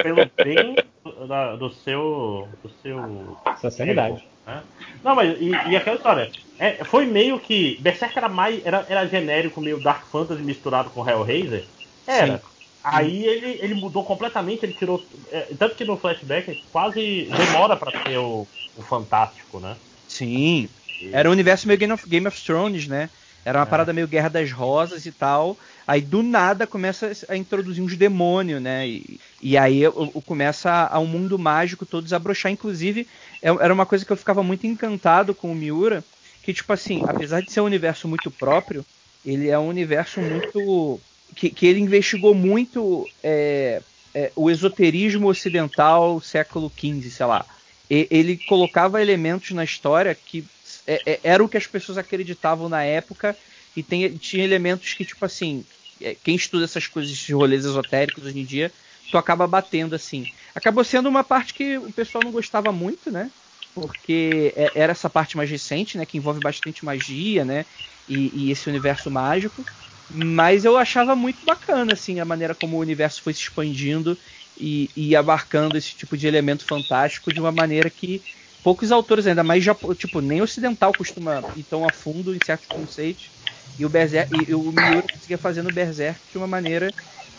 pelo 0.03 0.31
bem 0.37 0.77
do, 1.05 1.57
do 1.57 1.71
seu. 1.71 2.49
do 2.63 2.71
seu. 2.83 3.39
Sua 3.61 3.71
sanidade. 3.71 4.27
Né? 4.47 4.63
Não, 5.03 5.15
mas 5.15 5.41
e, 5.41 5.53
e 5.71 5.77
aquela 5.77 5.97
história? 5.97 6.31
É, 6.59 6.85
foi 6.85 7.07
meio 7.07 7.39
que. 7.39 7.79
Berserk 7.81 8.19
era 8.19 8.29
mais. 8.29 8.61
Era, 8.67 8.85
era 8.91 9.07
genérico, 9.07 9.61
meio 9.61 9.83
Dark 9.83 10.05
Fantasy 10.09 10.43
misturado 10.43 10.91
com 10.91 11.09
Hellraiser. 11.09 11.65
Era. 12.07 12.39
Sim. 12.39 12.54
Aí 12.85 13.25
ele, 13.27 13.59
ele 13.63 13.75
mudou 13.75 14.05
completamente, 14.05 14.67
ele 14.67 14.75
tirou. 14.75 15.03
É, 15.33 15.49
tanto 15.59 15.75
que 15.75 15.87
no 15.87 15.97
flashback 15.97 16.63
quase 16.71 17.31
demora 17.35 17.77
para 17.77 17.91
ter 17.91 18.19
o, 18.19 18.47
o 18.77 18.83
Fantástico, 18.83 19.59
né? 19.59 19.75
Sim. 20.07 20.69
Era 21.11 21.31
um 21.31 21.33
universo 21.33 21.67
meio 21.67 21.79
Game 21.79 21.93
of, 21.95 22.07
Game 22.07 22.27
of 22.27 22.45
Thrones, 22.45 22.87
né? 22.87 23.09
Era 23.43 23.59
uma 23.59 23.65
é. 23.65 23.69
parada 23.69 23.93
meio 23.93 24.07
Guerra 24.07 24.29
das 24.29 24.53
Rosas 24.53 25.07
e 25.07 25.13
tal. 25.13 25.57
Aí 25.87 26.03
do 26.03 26.23
nada 26.23 26.67
começa 26.67 27.13
a 27.29 27.37
introduzir 27.37 27.83
uns 27.83 27.97
demônios, 27.97 28.61
né? 28.61 28.87
E, 28.87 29.19
e 29.41 29.57
aí 29.57 29.87
o, 29.89 30.11
o 30.15 30.23
começa 30.23 30.71
a, 30.71 30.97
a, 30.97 30.99
um 30.99 31.07
mundo 31.07 31.39
mágico 31.39 31.87
todo 31.87 32.05
desabrochar. 32.05 32.53
Inclusive, 32.53 33.09
é, 33.43 33.49
era 33.49 33.73
uma 33.73 33.87
coisa 33.87 34.05
que 34.05 34.13
eu 34.13 34.17
ficava 34.17 34.43
muito 34.43 34.67
encantado 34.67 35.35
com 35.35 35.51
o 35.51 35.55
Miura. 35.55 36.05
Que, 36.43 36.53
tipo 36.53 36.71
assim, 36.71 37.03
apesar 37.07 37.41
de 37.41 37.51
ser 37.51 37.63
um 37.63 37.65
universo 37.65 38.07
muito 38.07 38.31
próprio, 38.31 38.85
ele 39.25 39.49
é 39.49 39.59
um 39.59 39.69
universo 39.69 40.21
muito 40.21 41.01
que, 41.35 41.51
que 41.51 41.67
ele 41.67 41.81
investigou 41.81 42.35
muito 42.35 43.07
é, 43.23 43.83
é, 44.15 44.33
o 44.37 44.51
esoterismo 44.51 45.29
ocidental 45.29 46.21
século 46.21 46.71
XV, 46.71 47.11
sei 47.11 47.27
lá. 47.27 47.45
E, 47.91 48.07
ele 48.11 48.39
colocava 48.49 49.03
elementos 49.03 49.51
na 49.51 49.65
história 49.65 50.15
que 50.15 50.45
é, 50.87 51.03
é, 51.07 51.21
era 51.23 51.43
o 51.45 51.49
que 51.49 51.57
as 51.57 51.67
pessoas 51.67 51.99
acreditavam 51.99 52.69
na 52.69 52.83
época 52.85 53.37
e 53.77 53.83
tem, 53.83 54.17
tinha 54.17 54.45
elementos 54.45 54.95
que, 54.95 55.05
tipo 55.05 55.25
assim, 55.25 55.65
é, 56.01 56.15
quem 56.15 56.37
estuda 56.37 56.65
essas 56.65 56.87
coisas, 56.87 57.13
esses 57.13 57.29
rolês 57.31 57.65
esotéricos 57.65 58.25
hoje 58.25 58.39
em 58.39 58.45
dia, 58.45 58.71
tu 59.11 59.19
acaba 59.19 59.47
batendo 59.47 59.95
assim. 59.95 60.25
Acabou 60.55 60.85
sendo 60.85 61.09
uma 61.09 61.25
parte 61.25 61.53
que 61.53 61.79
o 61.79 61.93
pessoal 61.93 62.23
não 62.25 62.33
gostava 62.33 62.71
muito, 62.73 63.11
né? 63.11 63.31
Porque 63.75 64.53
era 64.75 64.93
essa 64.93 65.11
parte 65.11 65.37
mais 65.37 65.51
recente, 65.51 65.99
né? 65.99 66.07
Que 66.07 66.17
envolve 66.17 66.41
bastante 66.41 66.85
magia, 66.85 67.45
né? 67.45 67.67
E, 68.09 68.47
e 68.47 68.51
esse 68.53 68.69
universo 68.69 69.11
mágico. 69.11 69.65
Mas 70.09 70.65
eu 70.65 70.77
achava 70.77 71.17
muito 71.17 71.45
bacana, 71.45 71.93
assim, 71.95 72.21
a 72.21 72.25
maneira 72.25 72.55
como 72.55 72.77
o 72.77 72.81
universo 72.81 73.23
foi 73.23 73.33
se 73.33 73.41
expandindo 73.41 74.19
e, 74.57 74.93
e 74.95 75.17
abarcando 75.17 75.77
esse 75.79 75.97
tipo 75.97 76.17
de 76.17 76.27
elemento 76.27 76.65
fantástico 76.67 77.33
de 77.33 77.41
uma 77.41 77.51
maneira 77.53 77.91
que 77.91 78.23
poucos 78.63 78.93
autores, 78.93 79.27
ainda 79.27 79.43
mais 79.45 79.65
tipo, 79.99 80.21
nem 80.21 80.43
ocidental 80.43 80.95
costuma 80.95 81.47
ir 81.55 81.65
tão 81.65 81.87
a 81.87 81.91
fundo 81.93 82.35
em 82.35 82.41
certos 82.41 82.69
conceitos. 82.69 83.33
E 83.79 83.85
o, 83.85 83.89
Berserk, 83.91 84.29
e 84.33 84.55
o 84.55 84.71
Miura 84.73 85.09
conseguia 85.09 85.39
fazer 85.39 85.63
no 85.63 85.71
Berserk 85.73 86.23
de 86.31 86.39
uma 86.39 86.47
maneira 86.47 86.95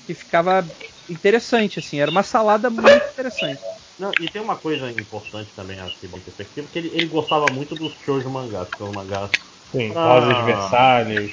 que 0.06 0.14
ficava 0.14 0.74
interessante, 1.08 1.80
assim, 1.80 2.00
era 2.00 2.12
uma 2.12 2.24
salada 2.24 2.70
muito 2.70 3.08
interessante. 3.10 3.62
Não, 3.98 4.14
e 4.20 4.30
tem 4.30 4.42
uma 4.42 4.58
coisa 4.60 4.92
importante 4.92 5.54
também 5.56 5.80
a 5.80 5.90
bem 6.10 6.22
perspectiva, 6.22 6.68
que 6.68 6.78
ele, 6.78 6.90
ele 6.90 7.08
gostava 7.08 7.50
muito 7.50 7.76
dos 7.76 7.96
shoujo 8.02 8.30
mangás, 8.30 8.70
que 8.72 8.78
são 8.78 8.92
mangás 8.92 9.32
Sim, 9.72 9.92
pra... 9.92 10.20
Rosas 10.20 10.46
Versalhes. 10.46 11.32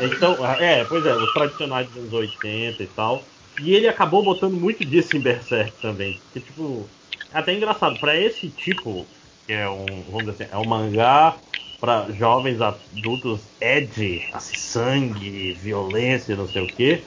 Então, 0.00 0.44
é, 0.46 0.84
pois 0.84 1.04
é, 1.04 1.14
os 1.14 1.32
tradicionais 1.32 1.86
dos 1.88 1.96
anos 1.98 2.12
80 2.12 2.82
e 2.82 2.86
tal. 2.88 3.22
E 3.58 3.74
ele 3.74 3.88
acabou 3.88 4.24
botando 4.24 4.54
muito 4.54 4.84
disso 4.84 5.16
em 5.16 5.20
Berserk 5.20 5.80
também. 5.82 6.14
Que, 6.32 6.40
tipo, 6.40 6.88
é 7.30 7.38
até 7.38 7.54
engraçado, 7.54 7.98
para 7.98 8.16
esse 8.16 8.48
tipo, 8.50 9.04
que 9.46 9.52
é 9.52 9.68
um, 9.68 10.02
vamos 10.10 10.32
dizer 10.32 10.44
assim, 10.44 10.54
é 10.54 10.58
um 10.58 10.64
mangá 10.64 11.36
para 11.78 12.10
jovens 12.12 12.60
adultos 12.60 13.52
edgy, 13.60 14.22
assim, 14.32 14.56
sangue, 14.56 15.52
violência, 15.54 16.36
não 16.36 16.46
sei 16.46 16.62
o 16.62 16.66
que. 16.66 17.04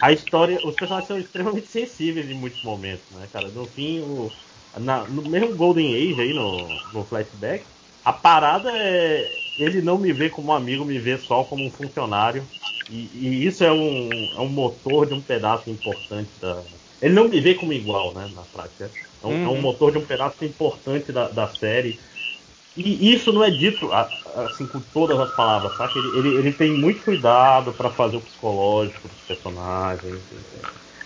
A 0.00 0.12
história, 0.12 0.60
os 0.64 0.76
personagens 0.76 1.06
são 1.06 1.18
extremamente 1.18 1.68
sensíveis 1.68 2.28
em 2.28 2.34
muitos 2.34 2.62
momentos, 2.62 3.08
né, 3.10 3.28
cara? 3.32 3.48
No 3.48 3.66
fim, 3.66 4.00
o, 4.00 4.30
na, 4.76 5.06
no 5.06 5.22
mesmo 5.22 5.54
Golden 5.56 5.94
Age 5.94 6.20
aí, 6.20 6.34
no, 6.34 6.68
no 6.92 7.04
flashback, 7.04 7.64
a 8.04 8.12
parada 8.12 8.70
é 8.76 9.41
ele 9.58 9.82
não 9.82 9.98
me 9.98 10.12
vê 10.12 10.30
como 10.30 10.48
um 10.48 10.54
amigo, 10.54 10.84
me 10.84 10.98
vê 10.98 11.18
só 11.18 11.44
como 11.44 11.64
um 11.64 11.70
funcionário. 11.70 12.44
E, 12.90 13.08
e 13.14 13.46
isso 13.46 13.64
é 13.64 13.72
um, 13.72 14.10
é 14.36 14.40
um 14.40 14.48
motor 14.48 15.06
de 15.06 15.14
um 15.14 15.20
pedaço 15.20 15.70
importante 15.70 16.30
da. 16.40 16.60
Ele 17.00 17.14
não 17.14 17.28
me 17.28 17.40
vê 17.40 17.54
como 17.54 17.72
igual, 17.72 18.12
né, 18.14 18.30
na 18.34 18.42
prática. 18.42 18.90
É 19.22 19.26
um, 19.26 19.30
uhum. 19.30 19.44
é 19.44 19.48
um 19.48 19.52
uhum. 19.52 19.60
motor 19.60 19.92
de 19.92 19.98
um 19.98 20.04
pedaço 20.04 20.44
importante 20.44 21.12
da, 21.12 21.28
da 21.28 21.48
série. 21.48 21.98
E 22.74 23.12
isso 23.12 23.32
não 23.32 23.44
é 23.44 23.50
dito 23.50 23.92
assim 23.92 24.66
com 24.66 24.80
todas 24.80 25.18
as 25.20 25.34
palavras, 25.36 25.76
sabe? 25.76 25.92
Ele, 25.98 26.18
ele, 26.18 26.28
ele 26.38 26.52
tem 26.52 26.72
muito 26.72 27.04
cuidado 27.04 27.70
para 27.72 27.90
fazer 27.90 28.16
o 28.16 28.20
psicológico 28.20 29.08
dos 29.08 29.18
personagens. 29.26 30.20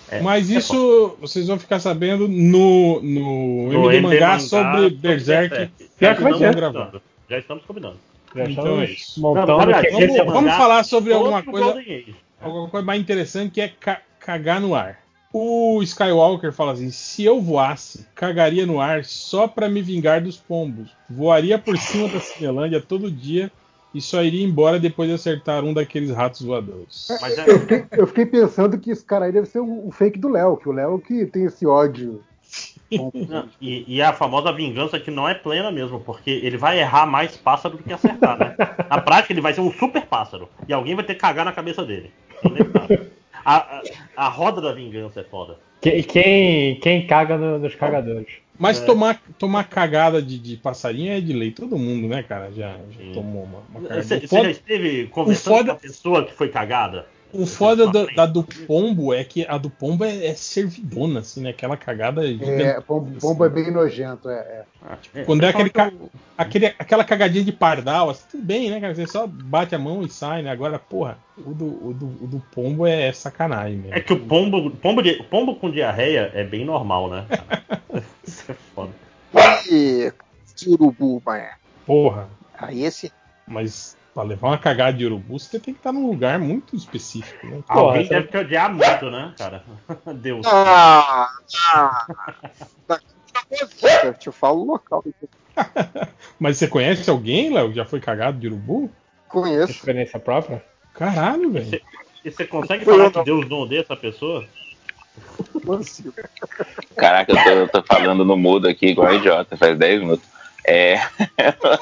É, 0.08 0.20
Mas 0.20 0.48
é 0.48 0.58
isso 0.58 1.16
vocês 1.20 1.48
vão 1.48 1.58
ficar 1.58 1.80
sabendo 1.80 2.28
no, 2.28 3.02
no, 3.02 3.72
no 3.72 3.90
MD 3.90 4.00
Mangá 4.00 4.38
sobre 4.38 4.90
Berserk. 4.90 5.68
Já, 6.00 6.14
que 6.14 6.22
vai 6.22 6.38
ter. 6.38 7.02
Já 7.28 7.38
estamos 7.38 7.64
combinando. 7.64 7.96
Então 8.44 8.80
é 8.80 8.84
isso. 8.86 9.20
Montando 9.20 9.46
não, 9.46 9.58
vamos, 9.66 10.16
vamos 10.26 10.54
falar 10.54 10.84
sobre 10.84 11.12
alguma 11.12 11.42
coisa, 11.42 11.82
alguma 12.40 12.68
coisa 12.68 12.86
mais 12.86 13.00
interessante 13.00 13.52
que 13.52 13.60
é 13.60 13.68
ca 13.68 14.00
cagar 14.18 14.60
no 14.60 14.74
ar. 14.74 14.98
O 15.32 15.82
Skywalker 15.82 16.52
fala 16.52 16.72
assim: 16.72 16.90
se 16.90 17.24
eu 17.24 17.40
voasse, 17.40 18.06
cagaria 18.14 18.66
no 18.66 18.80
ar 18.80 19.04
só 19.04 19.46
para 19.46 19.68
me 19.68 19.82
vingar 19.82 20.20
dos 20.20 20.36
pombos. 20.36 20.90
Voaria 21.08 21.58
por 21.58 21.76
cima 21.78 22.08
da 22.08 22.20
Cinelândia 22.20 22.80
todo 22.80 23.10
dia 23.10 23.50
e 23.94 24.00
só 24.00 24.22
iria 24.22 24.44
embora 24.44 24.78
depois 24.78 25.08
de 25.08 25.14
acertar 25.14 25.64
um 25.64 25.72
daqueles 25.72 26.10
ratos 26.10 26.42
voadores. 26.42 27.08
É, 27.10 27.50
eu, 27.50 27.60
fiquei, 27.60 27.84
eu, 27.92 28.06
fiquei, 28.06 28.26
pensando 28.26 28.78
que 28.78 28.90
esse 28.90 29.04
cara 29.04 29.26
aí 29.26 29.32
deve 29.32 29.46
ser 29.46 29.60
o, 29.60 29.88
o 29.88 29.90
fake 29.90 30.18
do 30.18 30.28
Léo, 30.28 30.56
que 30.56 30.68
o 30.68 30.72
Léo 30.72 30.98
que 30.98 31.24
tem 31.26 31.44
esse 31.44 31.66
ódio 31.66 32.22
não, 33.28 33.48
e, 33.60 33.96
e, 33.96 34.02
a 34.02 34.12
famosa 34.12 34.52
vingança 34.52 34.98
que 35.00 35.10
não 35.10 35.28
é 35.28 35.34
plena 35.34 35.70
mesmo, 35.70 36.00
porque 36.00 36.30
ele 36.30 36.56
vai 36.56 36.78
errar 36.78 37.06
mais 37.06 37.36
pássaro 37.36 37.76
do 37.76 37.82
que 37.82 37.92
acertar, 37.92 38.38
né? 38.38 38.54
Na 38.88 39.00
prática, 39.00 39.32
ele 39.32 39.40
vai 39.40 39.52
ser 39.52 39.60
um 39.60 39.72
super 39.72 40.06
pássaro. 40.06 40.48
E 40.68 40.72
alguém 40.72 40.94
vai 40.94 41.04
ter 41.04 41.14
que 41.14 41.20
cagar 41.20 41.44
na 41.44 41.52
cabeça 41.52 41.84
dele. 41.84 42.10
A, 43.44 43.56
a, 43.56 43.82
a 44.16 44.28
roda 44.28 44.60
da 44.60 44.72
vingança 44.72 45.20
é 45.20 45.24
foda. 45.24 45.58
Quem, 45.80 46.02
quem, 46.02 46.80
quem 46.80 47.06
caga 47.06 47.36
no, 47.36 47.58
nos 47.58 47.74
cagadores? 47.74 48.26
Mas 48.58 48.80
é. 48.80 48.86
tomar, 48.86 49.20
tomar 49.38 49.64
cagada 49.64 50.22
de, 50.22 50.38
de, 50.38 50.56
passarinho 50.56 51.12
é 51.12 51.20
de 51.20 51.32
lei. 51.32 51.50
Todo 51.50 51.78
mundo, 51.78 52.08
né, 52.08 52.22
cara? 52.22 52.50
Já, 52.52 52.76
já 52.90 53.12
tomou 53.12 53.44
uma, 53.44 53.58
uma 53.70 53.82
cagada. 53.82 54.02
Você, 54.02 54.20
você 54.20 54.42
já 54.42 54.50
esteve 54.50 55.06
conversando 55.08 55.56
foda... 55.56 55.70
com 55.70 55.76
a 55.76 55.80
pessoa 55.80 56.24
que 56.24 56.32
foi 56.32 56.48
cagada? 56.48 57.06
O 57.42 57.46
foda 57.46 57.90
da, 57.90 58.06
da, 58.06 58.26
do 58.26 58.42
pombo 58.42 59.12
é 59.12 59.22
que 59.22 59.46
a 59.46 59.58
do 59.58 59.68
pombo 59.68 60.04
é, 60.04 60.26
é 60.26 60.34
servidona, 60.34 61.20
assim, 61.20 61.42
né? 61.42 61.50
Aquela 61.50 61.76
cagada. 61.76 62.22
É, 62.26 62.80
pombo, 62.80 63.18
pombo 63.20 63.44
é 63.44 63.48
bem 63.48 63.70
nojento, 63.70 64.28
é. 64.28 64.64
é. 65.14 65.24
Quando 65.24 65.44
é 65.44 65.48
aquele, 65.48 65.70
ca... 65.70 65.92
aquele, 66.36 66.66
aquela 66.66 67.04
cagadinha 67.04 67.44
de 67.44 67.52
pardal, 67.52 68.10
assim, 68.10 68.24
tudo 68.30 68.42
bem, 68.44 68.70
né, 68.70 68.80
cara? 68.80 68.94
Você 68.94 69.06
só 69.06 69.26
bate 69.26 69.74
a 69.74 69.78
mão 69.78 70.02
e 70.02 70.08
sai, 70.08 70.42
né? 70.42 70.50
Agora, 70.50 70.78
porra, 70.78 71.18
o 71.38 71.52
do, 71.52 71.88
o 71.88 71.94
do, 71.94 72.06
o 72.24 72.26
do 72.26 72.42
pombo 72.52 72.86
é 72.86 73.12
sacanagem 73.12 73.78
mesmo. 73.78 73.94
É 73.94 74.00
que 74.00 74.12
o 74.12 74.18
pombo, 74.18 74.70
pombo, 74.70 75.02
de, 75.02 75.22
pombo 75.24 75.56
com 75.56 75.70
diarreia 75.70 76.30
é 76.34 76.44
bem 76.44 76.64
normal, 76.64 77.10
né? 77.10 77.26
Isso 78.26 78.50
é 78.50 78.54
foda. 78.74 78.92
E 79.70 80.12
urubu, 80.66 81.22
Porra. 81.84 82.28
Aí 82.58 82.84
esse. 82.84 83.12
Mas 83.46 83.95
Pra 84.16 84.22
levar 84.22 84.48
uma 84.48 84.56
cagada 84.56 84.96
de 84.96 85.04
urubu, 85.04 85.38
você 85.38 85.60
tem 85.60 85.74
que 85.74 85.80
estar 85.80 85.92
num 85.92 86.06
lugar 86.06 86.38
muito 86.38 86.74
específico, 86.74 87.46
né? 87.46 87.62
Alguém 87.68 88.04
Pô, 88.04 88.14
deve 88.14 88.28
te 88.28 88.36
odiar 88.38 88.72
muito, 88.72 89.10
né, 89.10 89.34
cara? 89.36 89.62
Deus. 90.16 90.46
Ah, 90.46 91.28
ah. 91.74 92.06
Eu 94.02 94.14
te 94.14 94.32
falo 94.32 94.62
o 94.62 94.66
local. 94.68 95.04
Mas 96.40 96.56
você 96.56 96.66
conhece 96.66 97.10
alguém, 97.10 97.52
Léo, 97.52 97.68
que 97.68 97.76
já 97.76 97.84
foi 97.84 98.00
cagado 98.00 98.38
de 98.38 98.46
urubu? 98.46 98.90
Conheço. 99.28 99.70
Experiência 99.72 100.18
própria? 100.18 100.64
Caralho, 100.94 101.50
velho. 101.50 101.78
E, 102.24 102.30
você 102.30 102.46
consegue 102.46 102.86
falar 102.86 103.10
que 103.10 103.22
Deus 103.22 103.46
não 103.46 103.58
odeia 103.58 103.82
essa 103.82 103.96
pessoa? 103.96 104.48
Caraca, 106.96 107.32
eu 107.32 107.44
tô, 107.44 107.50
eu 107.50 107.68
tô, 107.68 107.82
falando 107.82 108.24
no 108.24 108.34
mudo 108.34 108.66
aqui 108.66 108.86
igual 108.86 109.12
idiota, 109.12 109.58
faz 109.58 109.76
10 109.76 110.00
minutos. 110.00 110.35
É. 110.66 111.00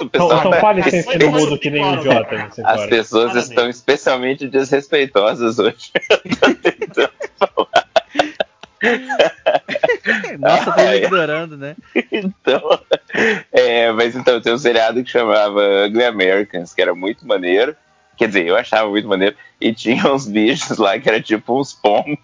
Então, 0.02 0.26
então 0.38 0.52
fale 0.60 0.82
sem 0.82 1.02
ser 1.02 1.18
no 1.18 1.32
mudo 1.32 1.58
que 1.58 1.70
nem 1.70 1.82
um 1.82 1.94
idiota. 1.94 2.50
As 2.64 2.86
pessoas 2.86 3.34
estão 3.34 3.68
especialmente 3.68 4.46
desrespeitosas 4.46 5.58
hoje. 5.58 5.90
Nossa, 10.38 10.72
tô 10.72 10.82
me 10.82 10.96
ignorando, 10.96 11.56
né? 11.56 11.74
Então, 12.12 12.78
é, 13.50 13.90
mas 13.92 14.14
então 14.14 14.38
tem 14.42 14.52
um 14.52 14.58
seriado 14.58 15.02
que 15.02 15.10
chamava 15.10 15.86
Ugly 15.86 16.04
Americans, 16.04 16.74
que 16.74 16.82
era 16.82 16.94
muito 16.94 17.26
maneiro. 17.26 17.74
Quer 18.16 18.28
dizer, 18.28 18.46
eu 18.46 18.56
achava 18.56 18.90
muito 18.90 19.08
maneiro. 19.08 19.34
E 19.58 19.72
tinha 19.72 20.12
uns 20.12 20.28
bichos 20.28 20.76
lá 20.76 20.98
que 20.98 21.08
era 21.08 21.22
tipo 21.22 21.58
uns 21.58 21.72
pombos 21.72 22.18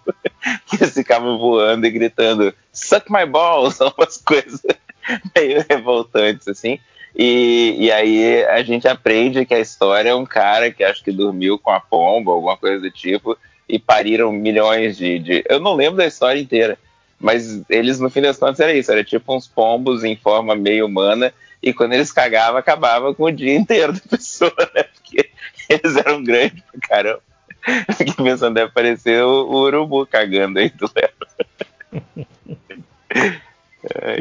que 0.67 0.77
ficavam 0.85 1.39
voando 1.39 1.87
e 1.87 1.91
gritando 1.91 2.53
suck 2.71 3.11
my 3.11 3.25
balls, 3.25 3.79
umas 3.79 4.17
coisas 4.17 4.61
meio 5.35 5.65
revoltantes, 5.69 6.47
assim. 6.47 6.79
E, 7.15 7.75
e 7.77 7.91
aí 7.91 8.45
a 8.45 8.63
gente 8.63 8.87
aprende 8.87 9.45
que 9.45 9.53
a 9.53 9.59
história 9.59 10.09
é 10.09 10.15
um 10.15 10.25
cara 10.25 10.71
que 10.71 10.83
acho 10.83 11.03
que 11.03 11.11
dormiu 11.11 11.59
com 11.59 11.71
a 11.71 11.79
pomba, 11.79 12.31
alguma 12.31 12.55
coisa 12.55 12.79
do 12.79 12.89
tipo, 12.89 13.37
e 13.67 13.77
pariram 13.77 14.31
milhões 14.31 14.97
de, 14.97 15.19
de. 15.19 15.43
Eu 15.49 15.59
não 15.59 15.73
lembro 15.73 15.97
da 15.97 16.05
história 16.05 16.39
inteira, 16.39 16.77
mas 17.19 17.61
eles, 17.69 17.99
no 17.99 18.09
fim 18.09 18.21
das 18.21 18.37
contas, 18.37 18.59
era 18.59 18.73
isso: 18.73 18.91
era 18.91 19.03
tipo 19.03 19.35
uns 19.35 19.47
pombos 19.47 20.03
em 20.03 20.15
forma 20.15 20.55
meio 20.55 20.85
humana, 20.85 21.33
e 21.61 21.73
quando 21.73 21.93
eles 21.93 22.11
cagavam, 22.11 22.57
acabava 22.57 23.13
com 23.13 23.23
o 23.25 23.31
dia 23.31 23.55
inteiro 23.55 23.93
da 23.93 24.01
pessoa, 24.09 24.53
né? 24.73 24.83
Porque 24.83 25.29
eles 25.69 25.97
eram 25.97 26.23
grandes 26.23 26.63
pra 26.71 26.79
caramba. 26.87 27.21
Fiquei 27.95 28.25
pensando, 28.25 28.55
deve 28.55 28.71
parecer 28.71 29.23
o, 29.23 29.45
o 29.47 29.55
urubu 29.63 30.07
cagando 30.07 30.59
aí 30.59 30.69
do 30.69 30.89
Léo. 30.95 31.11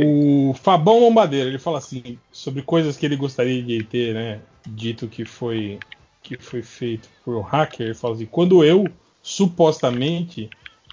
O 0.03 0.55
Fabão 0.55 1.01
Lombadeira, 1.01 1.49
ele 1.49 1.59
fala 1.59 1.79
assim, 1.79 2.19
sobre 2.33 2.63
coisas 2.63 2.97
que 2.97 3.05
ele 3.05 3.17
gostaria 3.17 3.63
de 3.63 3.83
ter, 3.85 4.15
né, 4.15 4.41
dito 4.67 5.07
que 5.07 5.25
foi 5.25 5.79
que 6.23 6.37
foi 6.37 6.63
feito 6.63 7.09
por 7.25 7.41
hacker, 7.41 7.87
ele 7.87 7.95
fala 7.95 8.15
assim, 8.15 8.27
quando 8.27 8.63
eu 8.63 8.87
supostamente 9.23 10.51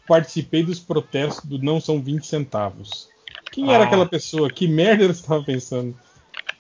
participei 0.07 0.63
dos 0.63 0.79
protestos 0.79 1.45
do 1.45 1.59
não 1.59 1.81
são 1.81 2.01
20 2.01 2.25
centavos. 2.25 3.09
Quem 3.51 3.69
ah. 3.69 3.73
era 3.73 3.83
aquela 3.83 4.05
pessoa? 4.05 4.49
Que 4.49 4.67
merda 4.67 5.03
eu 5.03 5.11
estava 5.11 5.43
pensando? 5.43 5.93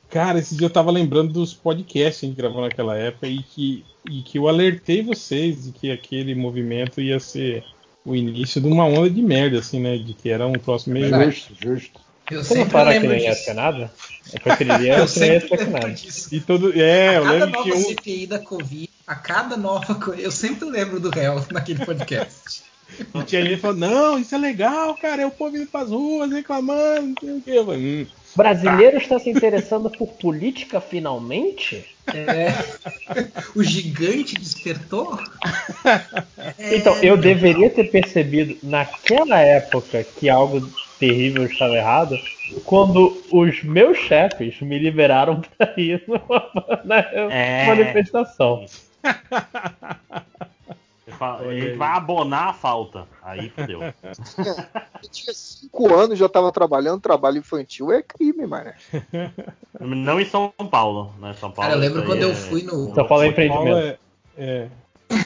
Cara, 0.09 0.39
esse 0.39 0.55
dia 0.55 0.67
eu 0.67 0.71
tava 0.71 0.91
lembrando 0.91 1.33
dos 1.33 1.53
podcasts 1.53 2.19
que 2.19 2.25
a 2.25 2.29
gente 2.29 2.37
gravou 2.37 2.61
naquela 2.61 2.97
época 2.97 3.27
e 3.27 3.41
que, 3.43 3.85
e 4.09 4.21
que 4.21 4.37
eu 4.37 4.47
alertei 4.47 5.01
vocês 5.01 5.65
de 5.65 5.71
que 5.71 5.91
aquele 5.91 6.33
movimento 6.35 7.01
ia 7.01 7.19
ser 7.19 7.63
o 8.07 8.15
início 8.15 8.61
de 8.61 8.67
uma 8.67 8.85
onda 8.85 9.09
de 9.09 9.21
merda, 9.21 9.59
assim, 9.59 9.81
né? 9.81 9.97
De 9.97 10.13
que 10.13 10.29
era 10.29 10.47
um 10.47 10.53
próximo 10.53 10.93
meio. 10.93 11.09
Justo, 11.25 11.53
justo. 11.61 11.99
Eu 12.31 12.41
não 12.55 12.65
fala 12.69 12.93
que 12.93 13.07
nem 13.07 13.23
ia 13.23 13.35
ser 13.35 13.53
nada? 13.53 13.91
Eu 14.33 14.39
preferiria 14.41 14.97
eu 14.97 15.07
que 15.07 15.19
nem 15.19 15.31
ia 15.33 15.41
ser 15.41 15.69
nada. 15.69 15.95
E 16.31 16.39
todo, 16.39 16.77
é, 16.79 17.09
a 17.09 17.13
eu 17.15 17.23
cada 17.23 17.33
lembro 17.33 17.51
nova 17.51 17.63
que 17.63 17.77
um... 17.77 17.83
CPI 17.83 18.27
da 18.27 18.39
Covid, 18.39 18.89
a 19.05 19.15
cada 19.15 19.57
nova 19.57 19.95
coisa, 19.95 20.21
eu 20.21 20.31
sempre 20.31 20.69
lembro 20.69 20.99
do 20.99 21.09
réu 21.09 21.45
naquele 21.51 21.85
podcast. 21.85 22.65
E 23.13 23.23
tinha 23.23 23.43
gente 23.43 23.59
falando, 23.59 23.79
não, 23.79 24.17
isso 24.17 24.33
é 24.33 24.37
legal, 24.37 24.95
cara, 24.95 25.21
é 25.21 25.25
o 25.25 25.29
povo 25.29 25.57
indo 25.57 25.67
pras 25.67 25.89
ruas 25.89 26.31
reclamando, 26.31 27.07
não 27.07 27.15
sei 27.19 27.37
o 27.37 27.41
quê. 27.41 27.51
Eu 27.51 27.65
falei, 27.65 27.81
hum, 27.81 28.07
Brasileiro 28.37 28.97
está 28.97 29.19
se 29.19 29.29
interessando 29.29 29.89
por 29.89 30.07
política 30.13 30.79
finalmente? 30.79 31.83
É. 32.13 32.53
O 33.55 33.63
gigante 33.63 34.35
despertou? 34.35 35.19
Então, 36.71 36.95
eu 37.01 37.17
deveria 37.17 37.69
ter 37.69 37.91
percebido 37.91 38.57
naquela 38.63 39.39
época 39.39 40.03
que 40.03 40.29
algo 40.29 40.61
terrível 40.99 41.45
estava 41.45 41.75
errado 41.75 42.17
quando 42.63 43.21
os 43.31 43.63
meus 43.63 43.97
chefes 43.97 44.59
me 44.61 44.79
liberaram 44.79 45.41
para 45.41 45.73
ir 45.77 46.03
na 46.85 46.99
É. 47.31 47.67
manifestação. 47.67 48.65
Ele 51.43 51.75
vai 51.75 51.89
abonar 51.89 52.49
a 52.49 52.53
falta. 52.53 53.07
Aí 53.21 53.49
fodeu. 53.49 53.81
Eu 55.03 55.09
tinha 55.11 55.33
cinco 55.33 55.93
anos, 55.93 56.17
já 56.17 56.27
tava 56.27 56.51
trabalhando, 56.51 56.99
trabalho 56.99 57.37
infantil 57.37 57.91
é 57.91 58.01
crime, 58.01 58.47
mano. 58.47 58.71
Não 59.79 60.19
em 60.19 60.25
São 60.25 60.51
Paulo, 60.71 61.13
né? 61.19 61.35
São 61.39 61.51
Paulo. 61.51 61.69
Cara, 61.69 61.73
eu 61.75 61.79
lembro 61.79 62.03
quando 62.03 62.17
aí 62.17 62.23
eu 62.23 62.31
é- 62.31 62.35
fui 62.35 62.63
no. 62.63 62.95
São 62.95 63.07
Paulo 63.07 63.23
é 63.23 63.27
empreendimento. 63.27 63.77
é, 63.77 63.97
é. 64.37 64.69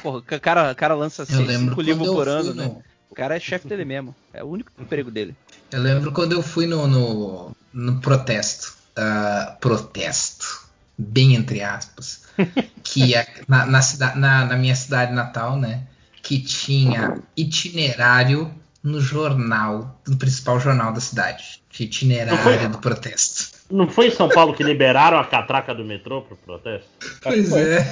Porra, 0.04 0.18
o 0.18 0.24
cara, 0.42 0.76
cara 0.76 0.94
lança 0.94 1.22
Eu 1.24 1.26
cinco, 1.26 1.42
lembro 1.44 1.60
cinco 1.60 1.76
quando 1.76 1.86
livros 1.86 2.08
eu 2.08 2.14
por 2.14 2.28
ano, 2.28 2.54
no- 2.54 2.76
né? 2.76 2.82
O 3.10 3.16
cara 3.16 3.36
é 3.36 3.40
chefe 3.40 3.68
dele 3.68 3.86
mesmo. 3.86 4.14
É 4.34 4.44
o 4.44 4.48
único 4.48 4.72
emprego 4.78 5.10
dele. 5.10 5.36
Eu 5.72 5.82
lembro 5.82 6.12
quando 6.12 6.34
eu 6.34 6.42
fui 6.42 6.66
no, 6.66 6.86
no, 6.88 7.52
no 7.74 8.02
protesto. 8.02 8.74
ah, 8.98 9.58
protesto. 9.62 10.61
Bem 11.02 11.36
entre 11.36 11.62
aspas. 11.64 12.22
que 12.84 13.16
é 13.16 13.28
na, 13.48 13.66
na, 13.66 13.82
cida- 13.82 14.16
na, 14.16 14.46
na 14.46 14.56
minha 14.56 14.76
cidade 14.76 15.14
natal, 15.14 15.58
né? 15.58 15.84
Que 16.22 16.40
tinha 16.40 17.18
itinerário 17.36 18.54
no 18.84 19.02
jornal, 19.02 20.00
no 20.08 20.18
principal 20.18 20.60
jornal 20.60 20.94
da 20.94 21.00
cidade. 21.02 21.62
De 21.70 21.84
itinerário 21.84 22.70
do 22.70 22.78
protesto. 22.78 23.51
Não 23.72 23.88
foi 23.88 24.08
em 24.08 24.12
São 24.12 24.28
Paulo 24.30 24.54
que 24.54 24.64
liberaram 24.64 25.18
a 25.18 25.24
catraca 25.24 25.74
do 25.74 25.84
metrô 25.84 26.22
pro 26.22 26.36
protesto? 26.36 26.90
Pois 27.22 27.52
é. 27.54 27.86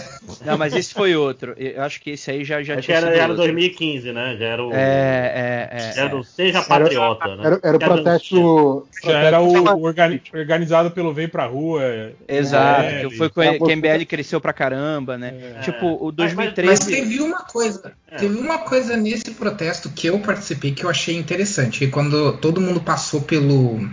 Não, 0.46 0.58
mas 0.58 0.76
esse 0.76 0.94
foi 0.94 1.16
outro. 1.16 1.54
Eu 1.58 1.82
acho 1.82 2.02
que 2.02 2.12
esse 2.12 2.30
aí 2.32 2.44
já, 2.44 2.62
já 2.62 2.76
Acho 2.76 2.84
tinha 2.84 2.98
era, 2.98 3.10
era 3.10 3.22
outro. 3.24 3.38
2015, 3.38 4.12
né? 4.12 4.38
Já 4.40 4.46
era 4.46 4.64
o. 4.64 4.74
É, 4.74 4.78
é, 4.78 5.70
é. 5.72 5.94
já 5.94 6.02
era 6.06 6.16
o 6.16 6.20
é. 6.20 6.24
Seja 6.24 6.62
Patriota, 6.62 7.36
né? 7.36 7.44
Era, 7.46 7.60
era 7.64 7.78
o 7.78 7.80
protesto. 7.80 8.88
Já 9.04 9.20
era 9.20 9.40
o 9.42 9.82
organi- 9.84 10.22
organizado 10.34 10.92
pelo 10.92 11.14
Vem 11.14 11.28
Pra 11.28 11.46
Rua. 11.46 12.12
Exato, 12.28 12.84
MBL. 12.84 13.10
que 13.10 13.18
foi 13.18 13.30
com 13.30 13.66
que 13.66 13.72
a 13.72 13.76
MBL 13.76 14.06
cresceu 14.06 14.42
pra 14.42 14.54
caramba, 14.54 15.18
né? 15.18 15.60
Tipo, 15.64 15.88
o 15.88 16.06
Mas, 16.08 16.34
2013. 16.34 16.88
teve 16.88 17.22
uma 17.22 17.40
coisa, 17.44 17.94
teve 18.18 18.38
uma 18.38 18.60
coisa 18.60 18.96
nesse 18.98 19.32
protesto 19.32 19.90
que 19.90 20.08
eu 20.08 20.20
participei 20.20 20.72
que 20.72 20.84
eu 20.84 20.90
achei 20.90 21.16
interessante, 21.16 21.80
que 21.80 21.88
quando 21.88 22.38
todo 22.38 22.62
mundo 22.62 22.82
passou 22.82 23.22
pelo 23.22 23.90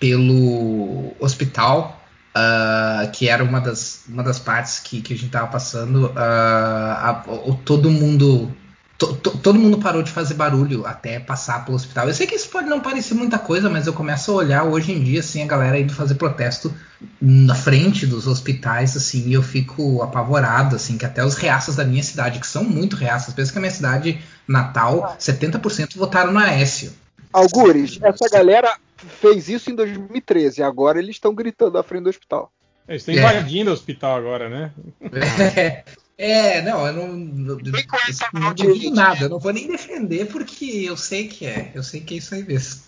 pelo 0.00 1.12
hospital, 1.20 2.00
ah, 2.34 3.08
que 3.12 3.28
era 3.28 3.44
uma 3.44 3.60
das, 3.60 4.00
uma 4.08 4.22
das 4.22 4.38
partes 4.38 4.80
que, 4.80 5.00
que 5.02 5.14
a 5.14 5.16
gente 5.16 5.30
tava 5.30 5.46
passando, 5.48 6.12
ah, 6.16 7.22
a- 7.26 7.30
o- 7.30 7.54
todo 7.54 7.90
mundo 7.90 8.50
to- 8.96 9.14
to- 9.14 9.38
todo 9.38 9.58
mundo 9.58 9.78
parou 9.78 10.02
de 10.02 10.10
fazer 10.10 10.34
barulho 10.34 10.86
até 10.86 11.18
passar 11.20 11.64
pelo 11.64 11.76
hospital. 11.76 12.06
Eu 12.08 12.14
sei 12.14 12.26
que 12.26 12.34
isso 12.34 12.48
pode 12.48 12.68
não 12.68 12.80
parecer 12.80 13.14
muita 13.14 13.38
coisa, 13.38 13.68
mas 13.70 13.86
eu 13.86 13.92
começo 13.92 14.30
a 14.30 14.34
olhar 14.34 14.64
hoje 14.64 14.92
em 14.92 15.02
dia 15.02 15.20
assim 15.20 15.42
a 15.42 15.46
galera 15.46 15.78
indo 15.78 15.92
fazer 15.94 16.14
protesto 16.14 16.72
na 17.20 17.54
frente 17.54 18.06
dos 18.06 18.26
hospitais 18.26 18.96
assim, 18.96 19.28
e 19.28 19.32
eu 19.32 19.42
fico 19.42 20.02
apavorado 20.02 20.76
assim, 20.76 20.98
que 20.98 21.06
até 21.06 21.24
os 21.24 21.34
reaças 21.34 21.76
da 21.76 21.84
minha 21.84 22.02
cidade, 22.02 22.38
que 22.38 22.46
são 22.46 22.62
muito 22.62 22.94
reaças, 22.96 23.32
pensa 23.34 23.50
que 23.52 23.58
a 23.58 23.60
minha 23.60 23.72
cidade 23.72 24.20
natal, 24.46 25.16
70% 25.18 25.96
votaram 25.96 26.32
no 26.32 26.38
Aécio. 26.38 26.92
Algures, 27.32 27.98
essa 28.02 28.28
galera 28.30 28.76
fez 29.20 29.48
isso 29.48 29.70
em 29.70 29.74
2013, 29.74 30.62
agora 30.62 30.98
eles 30.98 31.16
estão 31.16 31.34
gritando 31.34 31.78
à 31.78 31.82
frente 31.82 32.04
do 32.04 32.10
hospital. 32.10 32.52
Eles 32.88 33.02
estão 33.02 33.14
É. 33.14 33.18
invadindo 33.18 33.70
o 33.70 33.72
hospital 33.74 34.16
agora, 34.16 34.48
né? 34.48 34.72
É, 36.18 36.60
não, 36.62 36.86
eu 36.86 36.92
não, 36.92 37.08
não, 37.08 37.58
não 38.34 38.54
duvido 38.54 38.94
nada, 38.94 39.24
eu 39.24 39.28
não 39.30 39.38
vou 39.38 39.52
nem 39.52 39.66
defender 39.66 40.26
porque 40.26 40.84
eu 40.86 40.96
sei 40.96 41.28
que 41.28 41.46
é, 41.46 41.70
eu 41.74 41.82
sei 41.82 42.00
que 42.00 42.14
é 42.14 42.16
isso 42.18 42.34
aí 42.34 42.42
mesmo. 42.44 42.82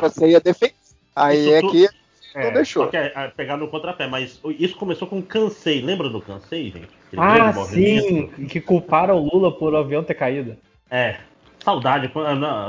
Você 0.00 0.28
ia 0.28 0.40
defender. 0.40 0.74
Aí 1.14 1.52
é 1.52 1.60
tu- 1.60 1.70
que 1.70 1.88
É, 2.34 2.44
não 2.46 2.52
deixou. 2.52 2.84
só 2.84 2.90
que 2.90 2.96
é, 2.96 3.12
é 3.14 3.28
pegar 3.28 3.56
no 3.56 3.68
contrapé, 3.68 4.06
mas 4.06 4.40
isso 4.58 4.76
começou 4.76 5.06
com 5.08 5.22
Cansei. 5.22 5.80
Lembra 5.80 6.08
do 6.08 6.20
Cansei, 6.20 6.70
gente? 6.70 6.88
Aquele 7.06 7.22
Ah, 7.22 7.52
sim, 7.52 8.26
que 8.48 8.60
culparam 8.60 9.16
o 9.18 9.28
Lula 9.32 9.56
por 9.56 9.72
o 9.72 9.76
avião 9.76 10.02
ter 10.04 10.14
caído. 10.14 10.56
É, 10.90 11.16
saudade. 11.64 12.10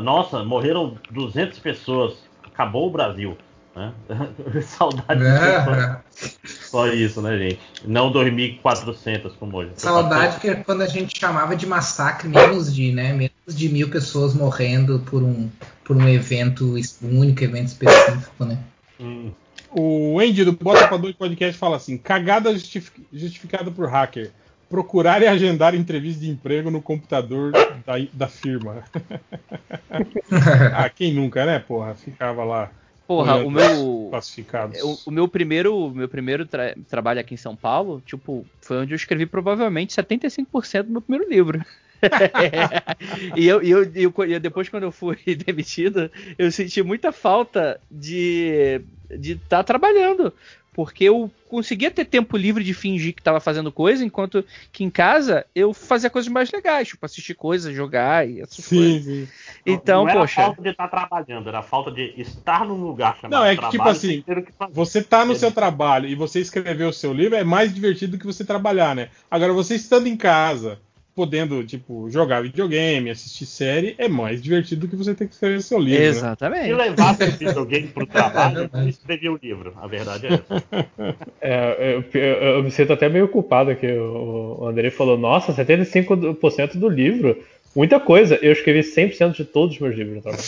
Nossa, 0.03 0.43
morreram 0.43 0.97
200 1.11 1.59
pessoas. 1.59 2.28
Acabou 2.59 2.87
o 2.87 2.91
Brasil. 2.91 3.37
Né? 3.73 3.93
saudade 4.63 5.23
É. 5.23 5.95
disso. 6.11 6.35
Só 6.69 6.87
isso, 6.87 7.21
né, 7.21 7.37
gente? 7.37 7.59
Não 7.85 8.11
2.400 8.11 9.31
como 9.39 9.55
hoje. 9.55 9.71
Saudade 9.77 10.41
que 10.41 10.49
é 10.49 10.55
quando 10.55 10.81
a 10.81 10.87
gente 10.87 11.17
chamava 11.17 11.55
de 11.55 11.65
massacre 11.65 12.27
menos 12.27 12.75
de, 12.75 12.91
né, 12.91 13.13
menos 13.13 13.31
de 13.47 13.69
mil 13.69 13.89
pessoas 13.89 14.33
morrendo 14.33 14.99
por 15.09 15.23
um, 15.23 15.49
por 15.85 15.95
um 15.95 16.09
evento, 16.09 16.75
um 17.01 17.19
único 17.19 17.41
evento 17.45 17.67
específico, 17.67 18.43
né? 18.43 18.57
Hum. 18.99 19.31
O 19.71 20.19
Andy 20.19 20.43
do 20.43 20.51
Bota 20.51 20.85
pra 20.89 20.97
Dois 20.97 21.15
Podcast 21.15 21.57
fala 21.57 21.77
assim: 21.77 21.97
cagada 21.97 22.51
justifi- 22.51 23.05
justificada 23.13 23.71
por 23.71 23.87
hacker. 23.87 24.31
Procurar 24.69 25.21
e 25.21 25.27
agendar 25.27 25.73
entrevista 25.73 26.21
de 26.21 26.29
emprego 26.29 26.69
no 26.69 26.81
computador 26.81 27.51
da, 27.51 27.95
da 28.13 28.27
firma. 28.27 28.83
ah, 30.75 30.89
quem 30.89 31.13
nunca, 31.13 31.45
né, 31.45 31.59
porra? 31.59 31.95
Ficava 31.95 32.43
lá. 32.43 32.71
Porra, 33.07 33.37
o 33.37 33.49
meu. 33.49 34.09
Classificados. 34.11 34.79
O, 34.83 35.09
o 35.09 35.11
meu 35.11 35.27
primeiro, 35.27 35.89
meu 35.89 36.07
primeiro 36.07 36.45
tra- 36.45 36.75
trabalho 36.87 37.19
aqui 37.19 37.33
em 37.33 37.37
São 37.37 37.55
Paulo, 37.55 38.03
tipo, 38.05 38.45
foi 38.61 38.77
onde 38.77 38.93
eu 38.93 38.95
escrevi 38.95 39.25
provavelmente 39.25 39.93
75% 39.93 40.83
do 40.83 40.91
meu 40.91 41.01
primeiro 41.01 41.27
livro. 41.27 41.65
e 43.35 43.47
eu, 43.47 43.61
e 43.63 43.71
eu, 43.71 43.91
eu- 43.93 44.39
depois, 44.39 44.69
quando 44.69 44.83
eu 44.83 44.91
fui 44.91 45.17
demitido, 45.45 46.09
eu 46.37 46.51
senti 46.51 46.83
muita 46.83 47.11
falta 47.11 47.79
de 47.89 48.81
de 49.17 49.31
estar 49.31 49.63
trabalhando. 49.63 50.31
Porque 50.79 51.03
eu 51.03 51.29
conseguia 51.49 51.91
ter 51.91 52.05
tempo 52.05 52.37
livre 52.37 52.63
de 52.63 52.73
fingir 52.73 53.13
que 53.13 53.19
estava 53.19 53.41
fazendo 53.41 53.69
coisa, 53.69 54.05
enquanto 54.05 54.45
que 54.71 54.81
em 54.81 54.89
casa 54.89 55.45
eu 55.53 55.73
fazia 55.73 56.09
coisas 56.09 56.31
mais 56.31 56.49
legais, 56.53 56.87
tipo 56.87 57.05
assistir 57.05 57.33
coisas, 57.33 57.75
jogar 57.75 58.25
e 58.25 58.39
essas 58.39 58.63
Sim, 58.63 58.77
coisas. 58.77 59.03
sim. 59.03 59.27
Então, 59.65 60.03
não 60.03 60.09
era 60.09 60.21
poxa. 60.21 60.41
falta 60.41 60.61
de 60.61 60.69
estar 60.69 60.87
trabalhando, 60.87 61.49
era 61.49 61.61
falta 61.61 61.91
de 61.91 62.13
estar 62.15 62.65
num 62.65 62.81
lugar 62.81 63.17
chamado 63.17 63.41
Não, 63.41 63.45
é 63.45 63.55
que 63.55 63.57
trabalho 63.57 63.77
tipo 63.77 63.89
assim, 63.89 64.23
você 64.71 65.03
tá 65.03 65.25
no 65.25 65.35
seu 65.35 65.51
trabalho 65.51 66.07
e 66.07 66.15
você 66.15 66.39
escrever 66.39 66.85
o 66.85 66.93
seu 66.93 67.11
livro 67.11 67.35
é 67.35 67.43
mais 67.43 67.73
divertido 67.75 68.13
do 68.13 68.17
que 68.17 68.25
você 68.25 68.45
trabalhar, 68.45 68.95
né? 68.95 69.09
Agora, 69.29 69.51
você 69.51 69.75
estando 69.75 70.07
em 70.07 70.15
casa, 70.15 70.79
podendo, 71.19 71.61
tipo, 71.65 72.09
jogar 72.09 72.41
videogame, 72.41 73.09
assistir 73.09 73.45
série, 73.45 73.93
é 73.97 74.07
mais 74.07 74.41
divertido 74.41 74.87
do 74.87 74.87
que 74.87 74.95
você 74.95 75.13
ter 75.13 75.27
que 75.27 75.33
escrever 75.33 75.61
seu 75.61 75.77
livro. 75.77 75.99
Né? 75.99 76.07
Exatamente. 76.07 76.67
Se 76.67 76.73
levasse 76.73 77.23
o 77.25 77.31
videogame 77.31 77.87
pro 77.89 78.05
trabalho, 78.07 78.69
eu 78.73 78.87
escrevia 78.87 79.29
o 79.29 79.35
livro. 79.35 79.73
A 79.75 79.85
verdade 79.85 80.27
é 80.27 80.33
essa. 80.35 80.65
É, 81.41 81.95
eu, 81.95 82.03
eu, 82.13 82.21
eu, 82.21 82.63
me 82.63 82.71
sinto 82.71 82.93
até 82.93 83.09
meio 83.09 83.27
culpado 83.27 83.71
aqui. 83.71 83.87
O, 83.87 84.57
o 84.59 84.67
André 84.67 84.91
falou: 84.91 85.17
Nossa, 85.17 85.53
75% 85.53 86.77
do 86.77 86.87
livro. 86.87 87.37
Muita 87.75 87.99
coisa. 87.99 88.35
Eu 88.41 88.51
escrevi 88.51 88.79
100% 88.79 89.33
de 89.33 89.45
todos 89.45 89.75
os 89.75 89.81
meus 89.81 89.95
livros 89.95 90.15
no 90.15 90.21
trabalho. 90.21 90.43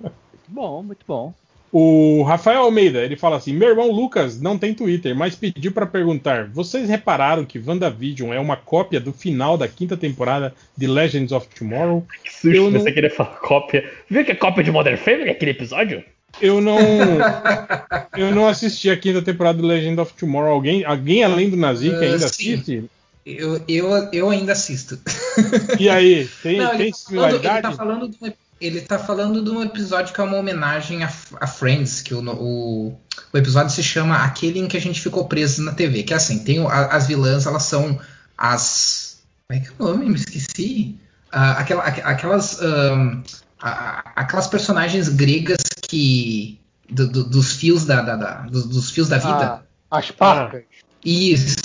muito 0.00 0.48
bom, 0.48 0.82
muito 0.82 1.04
bom. 1.06 1.34
O 1.70 2.22
Rafael 2.22 2.62
Almeida, 2.62 3.04
ele 3.04 3.16
fala 3.16 3.36
assim: 3.36 3.52
Meu 3.52 3.68
irmão 3.68 3.90
Lucas 3.90 4.40
não 4.40 4.56
tem 4.56 4.72
Twitter, 4.72 5.14
mas 5.14 5.34
pediu 5.34 5.70
para 5.70 5.86
perguntar: 5.86 6.48
Vocês 6.48 6.88
repararam 6.88 7.44
que 7.44 7.58
WandaVision 7.58 8.32
é 8.32 8.40
uma 8.40 8.56
cópia 8.56 8.98
do 8.98 9.12
final 9.12 9.58
da 9.58 9.68
quinta 9.68 9.96
temporada 9.96 10.54
de 10.76 10.86
Legends 10.86 11.32
of 11.32 11.46
Tomorrow? 11.54 12.06
Que 12.24 12.32
susto, 12.32 12.48
eu 12.48 12.70
não... 12.70 12.80
você 12.80 12.90
queria 12.90 13.10
falar 13.10 13.36
cópia. 13.36 13.90
Viu 14.08 14.24
que 14.24 14.32
é 14.32 14.34
cópia 14.34 14.64
de 14.64 14.70
Modern 14.70 14.96
Family 14.96 15.28
aquele 15.28 15.50
episódio? 15.50 16.02
Eu 16.40 16.60
não. 16.60 16.78
eu 18.16 18.34
não 18.34 18.46
assisti 18.46 18.90
a 18.90 18.96
quinta 18.96 19.20
temporada 19.20 19.60
de 19.60 19.66
Legends 19.66 19.98
of 19.98 20.14
Tomorrow. 20.14 20.52
Alguém, 20.52 20.84
alguém 20.84 21.22
além 21.22 21.50
do 21.50 21.56
Nazi 21.56 21.90
que 21.90 22.04
ainda 22.04 22.24
uh, 22.24 22.26
assiste? 22.26 22.84
Eu, 23.26 23.60
eu, 23.68 23.90
eu 24.10 24.30
ainda 24.30 24.52
assisto. 24.52 24.98
E 25.78 25.86
aí, 25.90 26.26
tem, 26.42 26.56
não, 26.56 26.76
tem 26.78 26.90
tá 26.90 26.96
similaridade? 26.96 27.44
Falando, 27.44 27.52
ele 27.52 27.62
tá 27.62 27.72
falando 27.72 28.08
de 28.08 28.47
ele 28.60 28.80
tá 28.80 28.98
falando 28.98 29.42
de 29.42 29.50
um 29.50 29.62
episódio 29.62 30.12
que 30.12 30.20
é 30.20 30.24
uma 30.24 30.36
homenagem 30.36 31.04
a, 31.04 31.12
a 31.40 31.46
Friends, 31.46 32.02
que 32.02 32.14
o, 32.14 32.20
o, 32.20 32.98
o, 33.32 33.38
episódio 33.38 33.70
se 33.70 33.82
chama 33.82 34.16
Aquele 34.16 34.58
em 34.58 34.68
que 34.68 34.76
a 34.76 34.80
gente 34.80 35.00
ficou 35.00 35.26
preso 35.26 35.62
na 35.62 35.72
TV. 35.72 36.02
Que 36.02 36.12
é 36.12 36.16
assim, 36.16 36.40
tem 36.40 36.64
a, 36.66 36.86
as 36.86 37.06
vilãs, 37.06 37.46
elas 37.46 37.62
são 37.64 37.98
as. 38.36 39.22
Como 39.46 39.60
é 39.60 39.64
que 39.64 39.68
é 39.68 39.72
o 39.78 39.84
nome? 39.84 40.06
Me 40.06 40.16
esqueci. 40.16 40.98
Uh, 41.32 41.56
aquela, 41.56 41.84
aquelas. 41.84 42.60
Um, 42.60 43.22
aquelas 43.60 44.46
personagens 44.46 45.08
gregas 45.08 45.62
que. 45.82 46.60
Do, 46.90 47.06
do, 47.06 47.24
dos 47.24 47.52
fios 47.52 47.84
da, 47.84 48.00
da, 48.00 48.16
da 48.16 48.34
dos, 48.46 48.66
dos, 48.66 48.90
fios 48.90 49.08
da 49.08 49.18
vida. 49.18 49.62
Ah, 49.90 49.98
as 49.98 50.10
parcas. 50.10 50.64
Isso. 51.04 51.56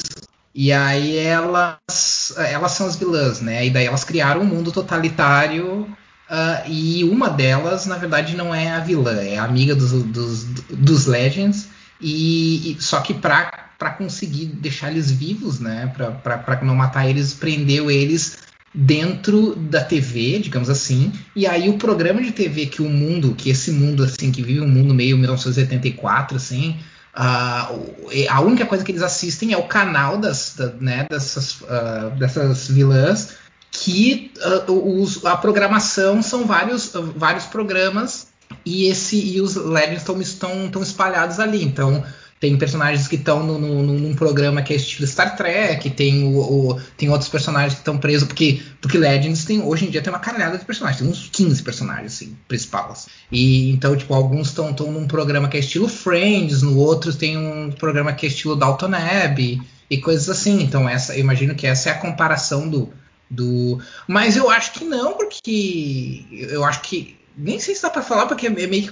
E 0.53 0.71
aí 0.71 1.17
elas, 1.17 2.33
elas 2.37 2.71
são 2.73 2.85
as 2.85 2.97
vilãs, 2.97 3.39
né? 3.39 3.65
E 3.65 3.69
daí 3.69 3.85
elas 3.85 4.03
criaram 4.03 4.41
um 4.41 4.45
mundo 4.45 4.71
totalitário 4.71 5.87
Uh, 6.29 6.69
e 6.69 7.03
uma 7.03 7.29
delas, 7.29 7.85
na 7.85 7.97
verdade, 7.97 8.35
não 8.35 8.55
é 8.55 8.71
a 8.71 8.79
vilã, 8.79 9.21
é 9.21 9.37
a 9.37 9.43
amiga 9.43 9.75
dos, 9.75 9.91
dos, 10.03 10.43
dos 10.69 11.05
Legends. 11.05 11.69
E, 11.99 12.71
e 12.71 12.81
só 12.81 13.01
que 13.01 13.13
para 13.13 13.69
conseguir 13.97 14.47
deixar 14.47 14.91
eles 14.91 15.09
vivos, 15.11 15.59
né, 15.59 15.91
para 15.95 16.61
não 16.63 16.75
matar 16.75 17.07
eles, 17.07 17.33
prendeu 17.33 17.89
eles 17.89 18.37
dentro 18.73 19.55
da 19.55 19.83
TV, 19.83 20.39
digamos 20.39 20.69
assim. 20.69 21.13
E 21.35 21.45
aí 21.45 21.69
o 21.69 21.77
programa 21.77 22.21
de 22.21 22.31
TV 22.31 22.65
que 22.65 22.81
o 22.81 22.89
mundo, 22.89 23.35
que 23.35 23.49
esse 23.49 23.71
mundo 23.71 24.03
assim 24.03 24.31
que 24.31 24.41
vive 24.41 24.61
um 24.61 24.67
mundo 24.67 24.93
meio 24.93 25.17
1984, 25.17 26.35
assim, 26.37 26.77
uh, 27.15 28.29
a 28.29 28.41
única 28.41 28.65
coisa 28.65 28.83
que 28.83 28.91
eles 28.91 29.03
assistem 29.03 29.53
é 29.53 29.57
o 29.57 29.67
canal 29.67 30.17
das, 30.17 30.55
da, 30.57 30.73
né, 30.73 31.05
dessas, 31.09 31.61
uh, 31.61 32.09
dessas 32.17 32.67
vilãs 32.67 33.42
que 33.73 34.31
uh, 34.67 35.01
os, 35.01 35.25
a 35.25 35.35
programação 35.35 36.21
são 36.21 36.45
vários, 36.45 36.93
uh, 36.93 37.01
vários 37.15 37.45
programas 37.45 38.27
e 38.63 38.85
esse 38.85 39.17
e 39.17 39.41
os 39.41 39.55
Legends 39.55 40.07
estão, 40.21 40.65
estão 40.65 40.81
espalhados 40.81 41.39
ali. 41.39 41.63
Então 41.63 42.03
tem 42.39 42.57
personagens 42.57 43.07
que 43.07 43.15
estão 43.15 43.41
num 43.41 44.13
programa 44.15 44.61
que 44.61 44.73
é 44.73 44.75
estilo 44.75 45.07
Star 45.07 45.37
Trek, 45.37 45.89
tem, 45.91 46.25
o, 46.25 46.39
o 46.39 46.81
tem 46.97 47.09
outros 47.09 47.29
personagens 47.29 47.73
que 47.73 47.79
estão 47.79 47.97
presos, 47.97 48.27
porque, 48.27 48.61
porque 48.81 48.97
Legends 48.97 49.45
tem, 49.45 49.61
hoje 49.61 49.85
em 49.85 49.89
dia 49.89 50.01
tem 50.01 50.11
uma 50.11 50.19
caralhada 50.19 50.57
de 50.57 50.65
personagens, 50.65 51.01
tem 51.01 51.09
uns 51.09 51.29
15 51.31 51.63
personagens 51.63 52.13
assim, 52.13 52.37
principais. 52.45 53.07
E 53.31 53.71
então, 53.71 53.95
tipo, 53.95 54.13
alguns 54.13 54.49
estão 54.49 54.71
num 54.91 55.07
programa 55.07 55.47
que 55.47 55.55
é 55.55 55.61
estilo 55.61 55.87
Friends, 55.87 56.61
no 56.61 56.77
outro 56.77 57.13
tem 57.13 57.37
um 57.37 57.71
programa 57.71 58.11
que 58.11 58.25
é 58.25 58.29
estilo 58.29 58.57
Dalton 58.57 58.91
Abbey 58.93 59.61
e 59.89 59.97
coisas 59.99 60.29
assim. 60.29 60.61
Então, 60.61 60.87
essa, 60.87 61.15
eu 61.15 61.21
imagino 61.21 61.55
que 61.55 61.65
essa 61.65 61.89
é 61.89 61.91
a 61.93 61.97
comparação 61.97 62.67
do, 62.67 62.91
do. 63.33 63.79
Mas 64.07 64.37
eu 64.37 64.49
acho 64.49 64.73
que 64.73 64.85
não, 64.85 65.13
porque 65.13 66.25
eu 66.31 66.63
acho 66.63 66.81
que. 66.81 67.17
Nem 67.35 67.59
sei 67.59 67.73
se 67.73 67.81
dá 67.81 67.89
pra 67.89 68.03
falar, 68.03 68.27
porque 68.27 68.45
é 68.45 68.49
meio 68.49 68.83
que 68.83 68.91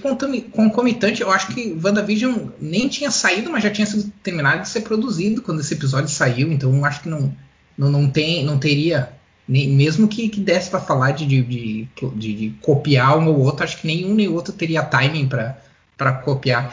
concomitante. 0.50 1.22
Eu 1.22 1.30
acho 1.30 1.54
que 1.54 1.78
WandaVision 1.82 2.48
nem 2.60 2.88
tinha 2.88 3.10
saído, 3.10 3.50
mas 3.50 3.62
já 3.62 3.70
tinha 3.70 3.86
sido 3.86 4.12
terminado 4.20 4.62
de 4.62 4.68
ser 4.68 4.80
produzido 4.80 5.42
quando 5.42 5.60
esse 5.60 5.74
episódio 5.74 6.08
saiu. 6.08 6.50
Então 6.50 6.74
eu 6.76 6.84
acho 6.84 7.02
que 7.02 7.08
não, 7.08 7.32
não, 7.78 7.88
não, 7.88 8.10
tem, 8.10 8.44
não 8.44 8.58
teria. 8.58 9.12
Nem, 9.46 9.68
mesmo 9.68 10.08
que, 10.08 10.28
que 10.28 10.40
desse 10.40 10.70
para 10.70 10.80
falar 10.80 11.12
de, 11.12 11.24
de, 11.24 11.42
de, 11.42 11.88
de, 12.16 12.54
copiar 12.60 13.16
um 13.18 13.28
ou 13.28 13.40
outro, 13.40 13.64
acho 13.64 13.80
que 13.80 13.86
nenhum 13.86 14.14
nem 14.14 14.28
outro 14.28 14.52
teria 14.52 14.82
timing 14.82 15.28
para 15.28 16.12
copiar 16.24 16.72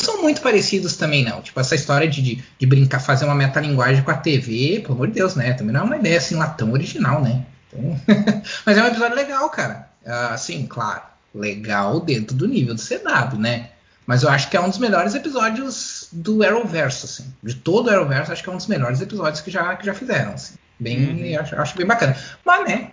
são 0.00 0.22
muito 0.22 0.40
parecidos 0.40 0.96
também, 0.96 1.24
não. 1.24 1.40
Tipo, 1.42 1.60
essa 1.60 1.74
história 1.74 2.08
de, 2.08 2.22
de, 2.22 2.44
de, 2.58 2.66
brincar, 2.66 3.00
fazer 3.00 3.24
uma 3.24 3.34
metalinguagem 3.34 4.02
com 4.02 4.10
a 4.10 4.16
TV, 4.16 4.80
pelo 4.80 4.94
amor 4.94 5.08
de 5.08 5.14
Deus, 5.14 5.34
né? 5.34 5.52
Também 5.52 5.72
não 5.72 5.82
é 5.82 5.84
uma 5.84 5.96
ideia 5.96 6.18
assim 6.18 6.36
lá 6.36 6.48
tão 6.48 6.72
original, 6.72 7.22
né? 7.22 7.44
Então... 7.68 8.00
Mas 8.66 8.78
é 8.78 8.82
um 8.82 8.86
episódio 8.86 9.16
legal, 9.16 9.48
cara. 9.50 9.88
Assim, 10.04 10.66
claro, 10.66 11.02
legal 11.34 12.00
dentro 12.00 12.36
do 12.36 12.48
nível 12.48 12.74
do 12.74 12.80
CW, 12.80 13.38
né? 13.38 13.70
Mas 14.06 14.22
eu 14.22 14.28
acho 14.28 14.50
que 14.50 14.56
é 14.56 14.60
um 14.60 14.68
dos 14.68 14.78
melhores 14.78 15.14
episódios 15.14 16.08
do 16.10 16.42
Arrowverse, 16.42 17.04
assim. 17.04 17.34
De 17.42 17.54
todo 17.54 17.86
o 17.86 17.90
Arrowverse, 17.90 18.32
acho 18.32 18.42
que 18.42 18.48
é 18.48 18.52
um 18.52 18.56
dos 18.56 18.66
melhores 18.66 19.00
episódios 19.00 19.40
que 19.40 19.50
já, 19.50 19.76
que 19.76 19.86
já 19.86 19.94
fizeram, 19.94 20.32
assim. 20.32 20.54
Bem, 20.80 21.34
uhum. 21.34 21.40
acho, 21.40 21.54
acho 21.54 21.76
bem 21.76 21.86
bacana. 21.86 22.16
Mas, 22.44 22.66
né? 22.66 22.90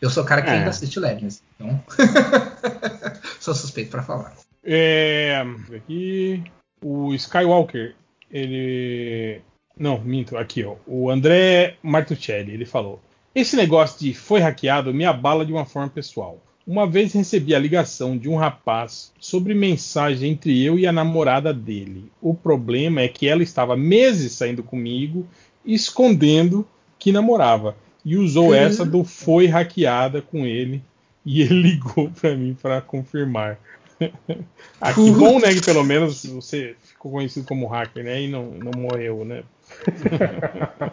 Eu 0.00 0.08
sou 0.08 0.22
o 0.22 0.26
cara 0.26 0.42
que 0.42 0.48
é. 0.48 0.52
ainda 0.52 0.70
assiste 0.70 0.98
Legends, 1.00 1.42
então. 1.54 1.82
sou 3.40 3.54
suspeito 3.54 3.90
para 3.90 4.02
falar. 4.02 4.32
É, 4.64 5.44
aqui 5.76 6.42
o 6.82 7.14
Skywalker, 7.14 7.94
ele 8.30 9.40
não, 9.78 10.00
minto, 10.00 10.36
aqui 10.36 10.64
ó, 10.64 10.76
o 10.86 11.10
André 11.10 11.76
Martuccelli, 11.82 12.52
ele 12.52 12.64
falou: 12.64 13.00
"Esse 13.34 13.56
negócio 13.56 14.00
de 14.00 14.14
foi 14.14 14.40
hackeado 14.40 14.94
me 14.94 15.04
abala 15.04 15.44
de 15.44 15.52
uma 15.52 15.64
forma 15.64 15.88
pessoal. 15.88 16.40
Uma 16.66 16.86
vez 16.86 17.12
recebi 17.12 17.54
a 17.54 17.58
ligação 17.58 18.16
de 18.16 18.26
um 18.26 18.36
rapaz 18.36 19.12
sobre 19.20 19.52
mensagem 19.52 20.30
entre 20.30 20.64
eu 20.64 20.78
e 20.78 20.86
a 20.86 20.92
namorada 20.92 21.52
dele. 21.52 22.10
O 22.22 22.32
problema 22.32 23.02
é 23.02 23.08
que 23.08 23.28
ela 23.28 23.42
estava 23.42 23.76
meses 23.76 24.32
saindo 24.32 24.62
comigo, 24.62 25.26
escondendo 25.64 26.66
que 26.98 27.12
namorava, 27.12 27.76
e 28.02 28.16
usou 28.16 28.54
essa 28.54 28.82
do 28.84 29.04
foi 29.04 29.46
hackeada 29.46 30.22
com 30.22 30.46
ele, 30.46 30.82
e 31.24 31.42
ele 31.42 31.60
ligou 31.60 32.10
para 32.10 32.34
mim 32.34 32.56
para 32.60 32.80
confirmar. 32.80 33.58
Ah, 34.80 34.92
que 34.92 35.10
bom, 35.10 35.38
né? 35.38 35.54
Que 35.54 35.64
pelo 35.64 35.84
menos 35.84 36.24
você 36.26 36.76
ficou 36.82 37.12
conhecido 37.12 37.46
como 37.46 37.66
hacker, 37.66 38.04
né? 38.04 38.22
E 38.22 38.28
não, 38.28 38.50
não 38.50 38.80
morreu, 38.80 39.24
né? 39.24 39.42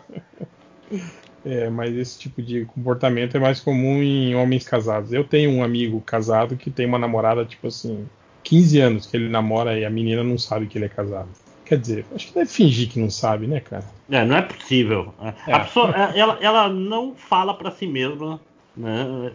é, 1.46 1.70
mas 1.70 1.96
esse 1.96 2.20
tipo 2.20 2.42
de 2.42 2.66
comportamento 2.66 3.36
é 3.36 3.40
mais 3.40 3.60
comum 3.60 4.02
em 4.02 4.36
homens 4.36 4.66
casados. 4.66 5.14
Eu 5.14 5.24
tenho 5.24 5.52
um 5.52 5.64
amigo 5.64 6.00
casado 6.02 6.56
que 6.56 6.70
tem 6.70 6.86
uma 6.86 7.00
namorada, 7.00 7.46
tipo 7.46 7.68
assim, 7.68 8.08
15 8.44 8.80
anos 8.80 9.06
que 9.06 9.18
ele 9.18 9.30
namora 9.30 9.78
e 9.78 9.86
a 9.86 9.90
menina 9.90 10.24
não 10.24 10.38
sabe 10.38 10.68
que 10.68 10.78
ele 10.78 10.86
é 10.86 10.90
casado. 10.90 11.30
Quer 11.66 11.78
dizer, 11.78 12.06
acho 12.14 12.28
que 12.28 12.34
deve 12.34 12.50
fingir 12.50 12.90
que 12.90 13.00
não 13.00 13.10
sabe, 13.10 13.48
né, 13.48 13.62
cara? 13.62 13.86
É, 14.10 14.26
não 14.26 14.36
é 14.36 14.42
possível. 14.42 15.14
É. 15.48 15.54
A 15.54 15.60
pessoa, 15.62 15.90
ela, 16.14 16.38
ela 16.42 16.68
não 16.68 17.16
fala 17.16 17.54
para 17.54 17.72
si 17.72 17.88
mesma 17.88 18.42
né? 18.76 19.32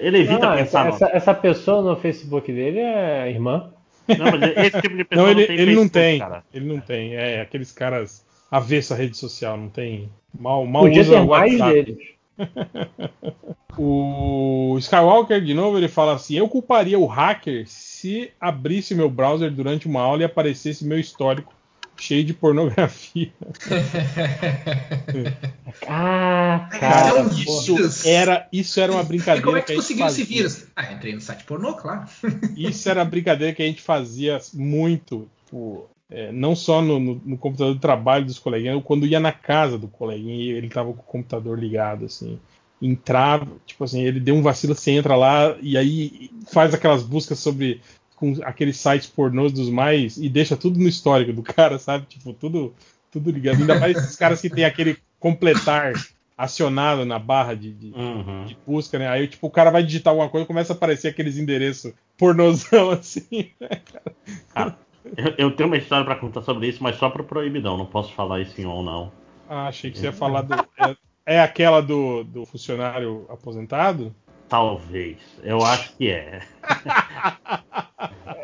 Ele 0.00 0.18
evita 0.18 0.48
não, 0.48 0.56
pensar. 0.56 0.88
Essa, 0.88 1.06
essa, 1.12 1.34
pessoa 1.34 1.82
no 1.82 1.96
Facebook 1.96 2.52
dele 2.52 2.78
é 2.78 3.30
irmã. 3.30 3.70
Não, 4.08 4.26
mas 4.26 4.56
esse 4.56 4.80
tipo 4.80 4.96
de 4.96 5.04
pessoa 5.04 5.32
não, 5.32 5.40
ele, 5.40 5.40
não 5.40 5.46
tem 5.46 5.56
ele 5.56 5.64
Facebook, 5.64 5.82
não 5.82 5.88
tem. 5.88 6.18
Cara. 6.18 6.44
Ele 6.54 6.64
não 6.66 6.80
tem. 6.80 7.14
É 7.14 7.40
aqueles 7.40 7.72
caras 7.72 8.24
avesso 8.50 8.94
à 8.94 8.96
rede 8.96 9.16
social, 9.16 9.56
não 9.56 9.68
tem. 9.68 10.08
Mal, 10.38 10.64
mal 10.66 10.82
Podia 10.82 11.02
usa 11.02 11.12
ter 11.12 11.20
o 11.20 11.26
mais 11.26 11.60
deles. 11.60 11.98
o 13.76 14.76
Skywalker, 14.78 15.40
de 15.42 15.54
novo, 15.54 15.78
ele 15.78 15.88
fala 15.88 16.14
assim: 16.14 16.36
Eu 16.36 16.48
culparia 16.48 16.98
o 16.98 17.06
hacker 17.06 17.66
se 17.66 18.30
abrisse 18.40 18.94
meu 18.94 19.10
browser 19.10 19.50
durante 19.50 19.86
uma 19.86 20.00
aula 20.00 20.22
e 20.22 20.24
aparecesse 20.24 20.86
meu 20.86 20.98
histórico 20.98 21.55
cheio 21.96 22.24
de 22.24 22.34
pornografia. 22.34 23.32
ah, 25.88 26.68
cara, 26.70 27.24
isso 27.32 27.76
era, 28.04 28.48
isso 28.52 28.80
era 28.80 28.92
uma 28.92 29.02
brincadeira. 29.02 29.40
E 29.40 29.44
como 29.44 29.56
é 29.56 29.60
que, 29.60 29.68
que 29.68 29.74
conseguiu 29.74 30.06
esse 30.06 30.24
vírus? 30.24 30.66
Ah, 30.74 30.92
entrei 30.92 31.14
no 31.14 31.20
site 31.20 31.44
pornô, 31.44 31.74
claro. 31.74 32.06
isso 32.56 32.88
era 32.88 33.00
uma 33.00 33.06
brincadeira 33.06 33.54
que 33.54 33.62
a 33.62 33.66
gente 33.66 33.82
fazia 33.82 34.40
muito, 34.54 35.28
tipo, 35.44 35.88
é, 36.10 36.30
não 36.30 36.54
só 36.54 36.80
no, 36.80 37.00
no, 37.00 37.20
no, 37.24 37.38
computador 37.38 37.74
de 37.74 37.80
trabalho 37.80 38.24
dos 38.24 38.38
coleguinhas, 38.38 38.80
quando 38.84 39.06
ia 39.06 39.18
na 39.18 39.32
casa 39.32 39.76
do 39.76 39.88
coleguinha 39.88 40.36
e 40.36 40.50
ele 40.50 40.68
tava 40.68 40.92
com 40.92 41.00
o 41.00 41.04
computador 41.04 41.58
ligado, 41.58 42.04
assim. 42.04 42.38
Entrava, 42.80 43.48
tipo 43.64 43.82
assim, 43.84 44.02
ele 44.02 44.20
deu 44.20 44.34
um 44.34 44.42
vacilo, 44.42 44.74
você 44.74 44.92
entra 44.92 45.16
lá 45.16 45.56
e 45.62 45.78
aí 45.78 46.30
faz 46.46 46.74
aquelas 46.74 47.02
buscas 47.02 47.38
sobre 47.38 47.80
com 48.16 48.34
aqueles 48.42 48.78
sites 48.78 49.06
pornôs 49.06 49.52
dos 49.52 49.68
mais 49.68 50.16
e 50.16 50.28
deixa 50.28 50.56
tudo 50.56 50.80
no 50.80 50.88
histórico 50.88 51.32
do 51.32 51.42
cara, 51.42 51.78
sabe? 51.78 52.06
Tipo, 52.06 52.32
tudo, 52.32 52.74
tudo 53.12 53.30
ligado. 53.30 53.60
Ainda 53.60 53.78
mais 53.78 53.96
esses 53.96 54.16
caras 54.16 54.40
que 54.40 54.50
tem 54.50 54.64
aquele 54.64 54.98
completar 55.20 55.92
acionado 56.36 57.04
na 57.04 57.18
barra 57.18 57.54
de, 57.54 57.72
de, 57.72 57.92
uhum. 57.92 58.44
de, 58.46 58.56
busca, 58.66 58.98
né? 58.98 59.08
Aí, 59.08 59.28
tipo, 59.28 59.46
o 59.46 59.50
cara 59.50 59.70
vai 59.70 59.82
digitar 59.82 60.10
alguma 60.10 60.28
coisa 60.28 60.44
e 60.44 60.46
começa 60.46 60.72
a 60.72 60.76
aparecer 60.76 61.08
aqueles 61.08 61.36
endereços 61.36 61.92
pornozão 62.18 62.90
assim, 62.92 63.50
né, 63.60 63.68
cara? 63.68 64.16
Ah, 64.54 64.74
eu, 65.16 65.34
eu, 65.38 65.50
tenho 65.52 65.68
uma 65.68 65.76
história 65.76 66.04
para 66.04 66.16
contar 66.16 66.42
sobre 66.42 66.68
isso, 66.68 66.82
mas 66.82 66.96
só 66.96 67.08
pro 67.08 67.24
proibidão, 67.24 67.76
não 67.76 67.86
posso 67.86 68.12
falar 68.12 68.40
isso 68.40 68.60
em 68.60 68.66
on, 68.66 68.82
não. 68.82 69.12
Ah, 69.48 69.68
achei 69.68 69.90
que 69.90 69.98
você 69.98 70.06
ia 70.06 70.12
falar 70.12 70.42
do. 70.42 70.54
É, 70.54 70.96
é 71.36 71.40
aquela 71.40 71.80
do, 71.80 72.24
do 72.24 72.44
funcionário 72.44 73.24
aposentado? 73.28 74.14
Talvez. 74.48 75.18
Eu 75.42 75.64
acho 75.64 75.96
que 75.96 76.08
é. 76.08 76.40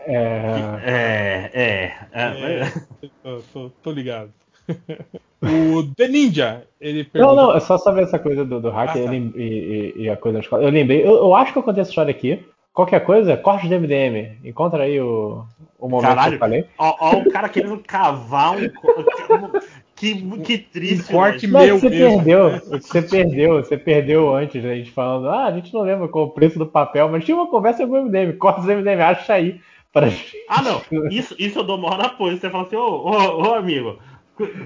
é. 0.06 0.80
É, 0.84 1.50
é. 1.52 1.94
é. 2.12 2.60
é 2.60 2.72
tô, 3.22 3.40
tô, 3.52 3.70
tô 3.82 3.90
ligado. 3.90 4.32
O 5.42 5.82
The 5.96 6.06
Ninja, 6.06 6.62
ele 6.80 7.02
pergunta... 7.02 7.34
Não, 7.34 7.48
não, 7.48 7.56
é 7.56 7.60
só 7.60 7.76
saber 7.76 8.04
essa 8.04 8.18
coisa 8.18 8.44
do, 8.44 8.60
do 8.60 8.70
hacker 8.70 9.02
ah, 9.02 9.06
tá. 9.06 9.14
e, 9.14 9.32
e, 9.36 10.02
e, 10.02 10.08
a 10.08 10.16
coisa 10.16 10.38
da 10.38 10.44
escola. 10.44 10.62
Eu 10.62 10.70
lembrei, 10.70 11.02
eu, 11.02 11.14
eu, 11.14 11.34
acho 11.34 11.52
que 11.52 11.58
eu 11.58 11.62
contei 11.62 11.80
essa 11.80 11.90
história 11.90 12.12
aqui. 12.12 12.44
Qualquer 12.72 13.00
coisa, 13.00 13.36
corte 13.36 13.68
do 13.68 13.74
MDM. 13.74 14.38
Encontra 14.44 14.84
aí 14.84 15.00
o, 15.00 15.44
o 15.78 15.88
momento 15.88 16.08
Caralho, 16.08 16.30
que 16.30 16.34
eu 16.36 16.38
falei. 16.38 16.64
Ó, 16.78 16.96
ó 17.00 17.18
o 17.18 17.30
cara 17.30 17.48
querendo 17.48 17.76
cavar 17.78 18.56
um. 18.56 18.60
que, 20.02 20.38
que 20.40 20.58
triste. 20.58 21.10
Um 21.10 21.16
corte 21.16 21.46
né? 21.46 21.66
meu 21.66 21.78
você 21.78 21.88
mesmo. 21.88 22.16
perdeu, 22.16 22.60
você 22.60 23.02
perdeu, 23.02 23.54
você 23.56 23.76
perdeu 23.76 24.34
antes, 24.34 24.64
a 24.64 24.74
gente 24.74 24.90
falando, 24.90 25.28
ah, 25.28 25.46
a 25.46 25.52
gente 25.52 25.72
não 25.72 25.82
lembra 25.82 26.08
qual 26.08 26.26
o 26.26 26.30
preço 26.30 26.58
do 26.58 26.66
papel, 26.66 27.08
mas 27.08 27.24
tinha 27.24 27.36
uma 27.36 27.48
conversa 27.48 27.86
com 27.86 27.92
o 27.92 28.04
MDM, 28.04 28.32
corta 28.38 28.60
do 28.60 28.66
MDM, 28.68 29.00
acha 29.00 29.34
aí. 29.34 29.60
Pra... 29.92 30.08
Ah, 30.48 30.62
não, 30.62 30.80
isso, 31.10 31.36
isso 31.38 31.58
eu 31.58 31.64
dou 31.64 31.76
maior 31.76 32.00
apoio. 32.00 32.38
Você 32.38 32.48
fala 32.48 32.64
assim, 32.64 32.76
ô, 32.76 32.80
ô, 32.80 33.42
ô 33.42 33.54
amigo, 33.54 33.98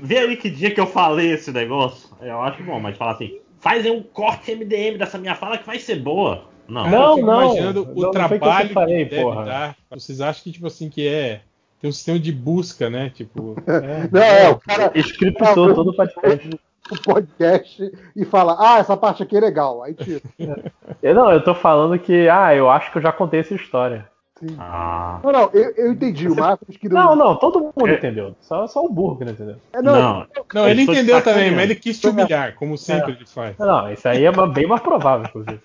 Vê 0.02 0.18
aí 0.18 0.36
que 0.36 0.48
dia 0.48 0.70
que 0.70 0.80
eu 0.80 0.86
falei 0.86 1.32
esse 1.32 1.50
negócio. 1.52 2.08
Eu 2.20 2.40
acho 2.40 2.62
bom, 2.62 2.78
mas 2.80 2.96
fala 2.96 3.12
assim: 3.12 3.38
faz 3.58 3.84
aí 3.84 3.90
um 3.90 4.02
corte 4.02 4.54
MDM 4.54 4.96
dessa 4.96 5.18
minha 5.18 5.34
fala 5.34 5.58
que 5.58 5.66
vai 5.66 5.78
ser 5.78 5.96
boa. 5.96 6.44
Não, 6.68 6.88
não. 6.88 7.16
não 7.16 7.18
imaginando 7.18 7.88
o 7.94 8.02
não, 8.02 8.10
trabalho 8.10 8.68
que, 8.68 8.74
falei, 8.74 9.04
que 9.04 9.10
deve 9.16 9.44
dar. 9.44 9.76
Vocês 9.90 10.20
acham 10.20 10.42
que, 10.42 10.52
tipo 10.52 10.66
assim, 10.66 10.88
que 10.88 11.06
é. 11.06 11.42
Tem 11.80 11.90
um 11.90 11.92
sistema 11.92 12.18
de 12.18 12.32
busca, 12.32 12.88
né? 12.90 13.10
Tipo. 13.10 13.56
É, 13.66 14.08
não, 14.10 14.22
é, 14.22 14.50
o 14.50 14.58
cara. 14.58 14.92
Scriptou 14.94 15.74
todo 15.74 15.90
o 15.90 15.96
podcast. 15.96 16.50
O 16.88 17.02
podcast 17.02 17.92
e 18.14 18.24
fala, 18.24 18.56
ah, 18.60 18.78
essa 18.78 18.96
parte 18.96 19.20
aqui 19.20 19.36
é 19.36 19.40
legal. 19.40 19.82
Aí 19.82 19.92
tira. 19.92 20.22
Eu, 21.02 21.16
não, 21.16 21.32
eu 21.32 21.42
tô 21.42 21.52
falando 21.52 21.98
que, 21.98 22.28
ah, 22.28 22.54
eu 22.54 22.70
acho 22.70 22.92
que 22.92 22.98
eu 22.98 23.02
já 23.02 23.10
contei 23.10 23.40
essa 23.40 23.56
história. 23.56 24.08
Ah. 24.58 25.20
Não, 25.22 25.32
não, 25.32 25.50
eu, 25.54 25.70
eu 25.76 25.92
entendi. 25.92 26.28
O 26.28 26.36
Marcos 26.36 26.76
que 26.76 26.88
não. 26.88 27.16
Não, 27.16 27.16
não, 27.16 27.36
todo 27.36 27.60
mundo 27.60 27.88
é. 27.88 27.94
entendeu. 27.94 28.34
Só, 28.40 28.66
só 28.66 28.84
o 28.84 28.92
burro 28.92 29.16
que 29.16 29.24
não 29.24 29.32
entendeu. 29.32 29.56
É, 29.72 29.80
não, 29.80 29.94
não, 29.94 30.26
não, 30.54 30.68
ele 30.68 30.82
entendeu 30.82 31.22
também, 31.22 31.50
mas 31.50 31.64
ele 31.64 31.74
quis 31.74 31.98
te 31.98 32.08
humilhar, 32.08 32.54
como 32.54 32.76
sempre 32.76 33.12
é. 33.12 33.16
ele 33.16 33.26
faz. 33.26 33.56
Não, 33.56 33.90
isso 33.90 34.06
aí 34.06 34.24
é 34.24 34.32
bem 34.48 34.66
mais 34.66 34.82
provável, 34.82 35.26
inclusive. 35.26 35.60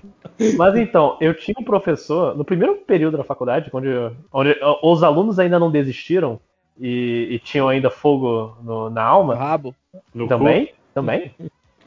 mas 0.56 0.76
então, 0.76 1.18
eu 1.20 1.34
tinha 1.34 1.54
um 1.58 1.64
professor, 1.64 2.36
no 2.36 2.44
primeiro 2.44 2.76
período 2.76 3.18
da 3.18 3.24
faculdade, 3.24 3.68
onde, 3.72 3.88
onde 4.32 4.56
os 4.82 5.02
alunos 5.02 5.38
ainda 5.38 5.58
não 5.58 5.70
desistiram 5.70 6.40
e, 6.80 7.28
e 7.30 7.38
tinham 7.40 7.68
ainda 7.68 7.90
fogo 7.90 8.56
no, 8.62 8.88
na 8.88 9.02
alma. 9.02 9.34
No 9.34 9.40
rabo. 9.40 9.74
No 10.14 10.26
também, 10.26 10.66
cu. 10.66 10.72
também. 10.94 11.34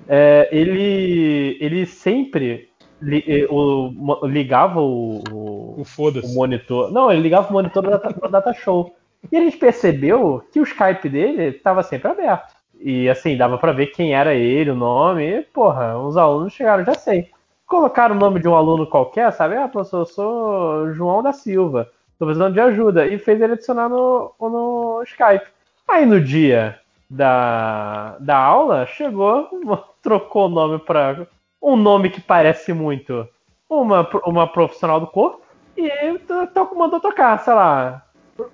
É, 0.08 0.48
ele, 0.52 1.58
ele 1.60 1.86
sempre 1.86 2.67
li, 3.02 3.48
o, 3.50 4.26
ligava 4.26 4.80
o, 4.80 5.24
o, 5.32 5.82
o, 5.82 6.34
monitor. 6.34 6.92
Não, 6.92 7.12
ele 7.12 7.22
ligava 7.22 7.50
o 7.50 7.54
monitor 7.54 7.84
do 7.84 7.90
data, 7.90 8.30
data 8.30 8.54
Show. 8.54 8.96
E 9.32 9.38
a 9.38 9.42
gente 9.42 9.58
percebeu 9.58 10.44
que 10.52 10.60
o 10.60 10.64
Skype 10.64 11.10
dele 11.10 11.56
estava 11.56 11.84
sempre 11.84 12.10
aberto. 12.10 12.56
E 12.80 13.10
assim, 13.10 13.36
dava 13.36 13.58
para 13.58 13.72
ver 13.72 13.88
quem 13.88 14.14
era 14.14 14.34
ele, 14.34 14.72
o 14.72 14.76
nome. 14.76 15.24
E, 15.24 15.42
porra, 15.42 15.98
os 15.98 16.18
alunos 16.18 16.54
chegaram, 16.54 16.86
já 16.86 16.94
sei. 16.94 17.30
Colocaram 17.66 18.16
o 18.16 18.20
nome 18.20 18.40
de 18.40 18.48
um 18.48 18.56
aluno 18.56 18.88
qualquer, 18.88 19.32
sabe? 19.34 19.56
Ah, 19.56 19.68
professor, 19.68 20.00
eu 20.00 20.06
sou 20.06 20.94
João 20.94 21.22
da 21.22 21.34
Silva. 21.34 21.90
Tô 22.18 22.26
precisando 22.26 22.54
de 22.54 22.60
ajuda. 22.60 23.06
E 23.08 23.18
fez 23.18 23.42
ele 23.42 23.54
adicionar 23.54 23.90
no, 23.90 24.34
no 24.40 25.04
Skype. 25.04 25.48
Aí 25.88 26.06
no 26.06 26.22
dia 26.22 26.80
da, 27.10 28.18
da 28.20 28.38
aula, 28.38 28.86
chegou, 28.86 29.50
trocou 30.02 30.46
o 30.46 30.50
nome 30.50 30.80
para 30.80 31.28
um 31.62 31.76
nome 31.76 32.10
que 32.10 32.22
parece 32.22 32.74
muito 32.74 33.28
uma, 33.70 34.08
uma 34.26 34.48
profissional 34.48 35.00
do 35.00 35.08
corpo 35.08 35.42
e 35.76 35.90
to, 36.20 36.76
mandou 36.76 37.00
tocar, 37.00 37.38
sei 37.40 37.54
lá. 37.54 38.04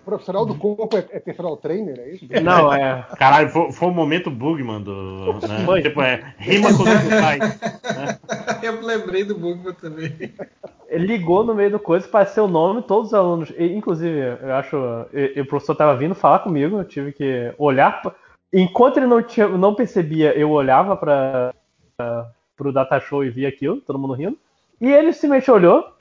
Profissional 0.06 0.46
do 0.46 0.56
corpo 0.56 0.96
é, 0.98 1.06
é 1.12 1.20
personal 1.20 1.58
trainer, 1.58 2.00
é 2.00 2.10
isso? 2.12 2.26
Não, 2.42 2.74
é. 2.74 3.06
Caralho, 3.20 3.50
foi, 3.50 3.72
foi 3.72 3.88
o 3.90 3.94
momento 3.94 4.32
Bugman 4.32 4.82
do. 4.82 5.34
Né? 5.46 5.66
Foi. 5.66 5.82
Tipo, 5.82 6.02
é, 6.02 6.34
rima 6.38 6.70
com 6.74 6.84
o 6.84 6.86
pai. 6.86 7.40
Né? 7.40 8.20
Eu 8.64 8.82
lembrei 8.82 9.26
do 9.26 9.36
Bugman 9.36 9.74
também. 9.74 10.34
Ele 10.88 11.08
ligou 11.08 11.44
no 11.44 11.54
meio 11.54 11.72
do 11.72 11.80
coisa 11.80 12.08
para 12.08 12.26
ser 12.26 12.40
o 12.40 12.48
nome, 12.48 12.82
todos 12.84 13.08
os 13.08 13.14
alunos. 13.14 13.52
E, 13.58 13.74
inclusive, 13.74 14.38
eu 14.42 14.54
acho. 14.54 14.78
E, 15.12 15.42
o 15.42 15.46
professor 15.46 15.76
tava 15.76 15.98
vindo 15.98 16.16
falar 16.16 16.40
comigo, 16.40 16.78
eu 16.78 16.86
tive 16.86 17.12
que 17.12 17.54
olhar. 17.58 18.02
Enquanto 18.54 18.98
ele 18.98 19.08
não, 19.08 19.22
tinha, 19.22 19.50
não 19.50 19.76
percebia, 19.76 20.38
eu 20.38 20.52
olhava 20.52 20.96
para 20.96 21.54
pro 22.56 22.72
data 22.72 23.00
show 23.00 23.24
e 23.24 23.30
vi 23.30 23.46
aquilo, 23.46 23.82
todo 23.82 24.00
mundo 24.00 24.14
rindo. 24.14 24.38
E 24.80 24.92
ele 24.92 25.14
simplesmente 25.14 25.50
olhou, 25.50 25.94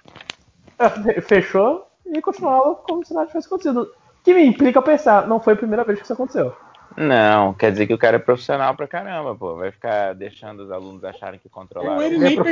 fechou 1.22 1.86
e 2.06 2.20
continuava 2.20 2.74
como 2.76 3.04
se 3.04 3.14
nada 3.14 3.26
tivesse 3.26 3.46
acontecido. 3.46 3.92
Que 4.24 4.34
me 4.34 4.44
implica 4.44 4.80
pensar, 4.80 5.26
não 5.26 5.40
foi 5.40 5.54
a 5.54 5.56
primeira 5.56 5.84
vez 5.84 5.98
que 5.98 6.04
isso 6.04 6.12
aconteceu. 6.12 6.54
Não, 6.96 7.54
quer 7.54 7.72
dizer 7.72 7.86
que 7.86 7.94
o 7.94 7.98
cara 7.98 8.16
é 8.16 8.20
profissional 8.20 8.74
pra 8.74 8.86
caramba, 8.86 9.34
pô. 9.34 9.56
Vai 9.56 9.70
ficar 9.70 10.14
deixando 10.14 10.60
os 10.60 10.70
alunos 10.70 11.04
acharem 11.04 11.40
que 11.40 11.48
controlaram. 11.48 11.96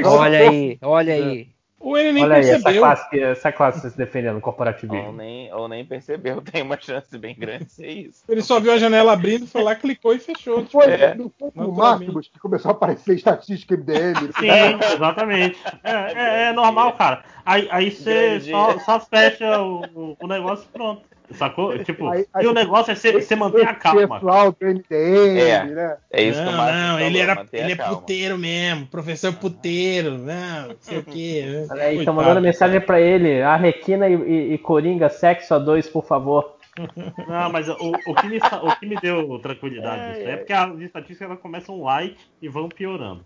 Olha 0.04 0.38
aí, 0.38 0.78
olha 0.82 1.14
aí. 1.14 1.48
Ou 1.80 1.96
ele 1.96 2.12
nem 2.12 2.24
Olha 2.24 2.34
percebeu. 2.34 2.66
Aí, 2.66 2.76
essa, 2.76 2.78
classe, 2.78 3.20
essa 3.20 3.52
classe 3.52 3.90
se 3.90 3.96
defendendo, 3.96 4.38
corporativismo. 4.38 5.06
Ou 5.06 5.12
nem, 5.14 5.52
ou 5.54 5.66
nem 5.66 5.82
percebeu, 5.82 6.42
tem 6.52 6.60
uma 6.60 6.78
chance 6.78 7.16
bem 7.16 7.34
grande 7.34 7.64
de 7.64 7.72
ser 7.72 7.88
isso. 7.88 8.22
Ele 8.28 8.42
só 8.42 8.60
viu 8.60 8.72
a 8.72 8.78
janela 8.78 9.14
abrindo, 9.14 9.46
foi 9.46 9.62
lá, 9.62 9.74
clicou 9.74 10.14
e 10.14 10.18
fechou. 10.18 10.58
Tipo, 10.58 10.72
foi, 10.72 10.92
é. 10.92 11.14
não 11.14 11.32
foi 11.38 11.48
o 11.48 12.20
que 12.20 12.38
começou 12.38 12.68
a 12.68 12.72
aparecer 12.72 13.14
estatística 13.16 13.74
MDM. 13.74 14.30
Sim, 14.38 14.78
exatamente. 14.94 15.58
É, 15.82 15.92
é, 15.92 16.42
é 16.48 16.52
normal, 16.52 16.92
cara. 16.92 17.24
Aí, 17.46 17.66
aí 17.70 17.90
você 17.90 18.40
só, 18.40 18.78
só 18.80 19.00
fecha 19.00 19.62
o, 19.62 20.16
o 20.20 20.26
negócio 20.26 20.66
e 20.68 20.72
pronto. 20.72 21.02
Sacou? 21.32 21.78
Tipo, 21.84 22.08
aí, 22.08 22.26
aí, 22.34 22.44
e 22.44 22.48
o 22.48 22.52
negócio 22.52 22.92
é 22.92 22.94
você 22.94 23.36
manter 23.36 23.66
a 23.66 23.74
calma. 23.74 24.20
MDM, 24.60 25.38
é, 25.38 25.64
né? 25.64 25.96
É 26.10 26.22
isso 26.22 26.42
não, 26.42 26.52
que 26.52 26.54
eu 26.54 26.56
Não, 26.56 27.00
ele, 27.00 27.18
era, 27.18 27.46
ele 27.52 27.72
é 27.72 27.76
puteiro 27.76 28.36
mesmo, 28.36 28.86
professor 28.86 29.32
puteiro, 29.34 30.18
não, 30.18 30.68
não 30.68 30.76
sei 30.80 30.98
o 30.98 31.04
quê. 31.04 31.44
Né? 31.46 31.66
Olha 31.70 31.82
aí, 31.84 31.98
estão 31.98 32.14
mandando 32.14 32.40
mensagem 32.40 32.80
pra 32.80 33.00
ele. 33.00 33.42
Arlequina 33.42 34.08
e, 34.08 34.14
e, 34.14 34.54
e 34.54 34.58
Coringa, 34.58 35.08
sexo 35.08 35.54
a 35.54 35.58
dois, 35.58 35.88
por 35.88 36.04
favor. 36.04 36.56
Não, 37.28 37.50
mas 37.50 37.68
o, 37.68 37.74
o, 37.74 38.14
que, 38.14 38.28
me, 38.28 38.38
o 38.38 38.76
que 38.78 38.86
me 38.86 38.96
deu 38.96 39.38
tranquilidade 39.40 40.00
é, 40.00 40.12
disso 40.12 40.28
é, 40.28 40.32
é 40.32 40.36
porque 40.36 40.52
as 40.52 40.78
estatísticas 40.78 41.28
elas 41.28 41.40
começam 41.40 41.82
light 41.82 42.16
e 42.40 42.48
vão 42.48 42.68
piorando. 42.68 43.24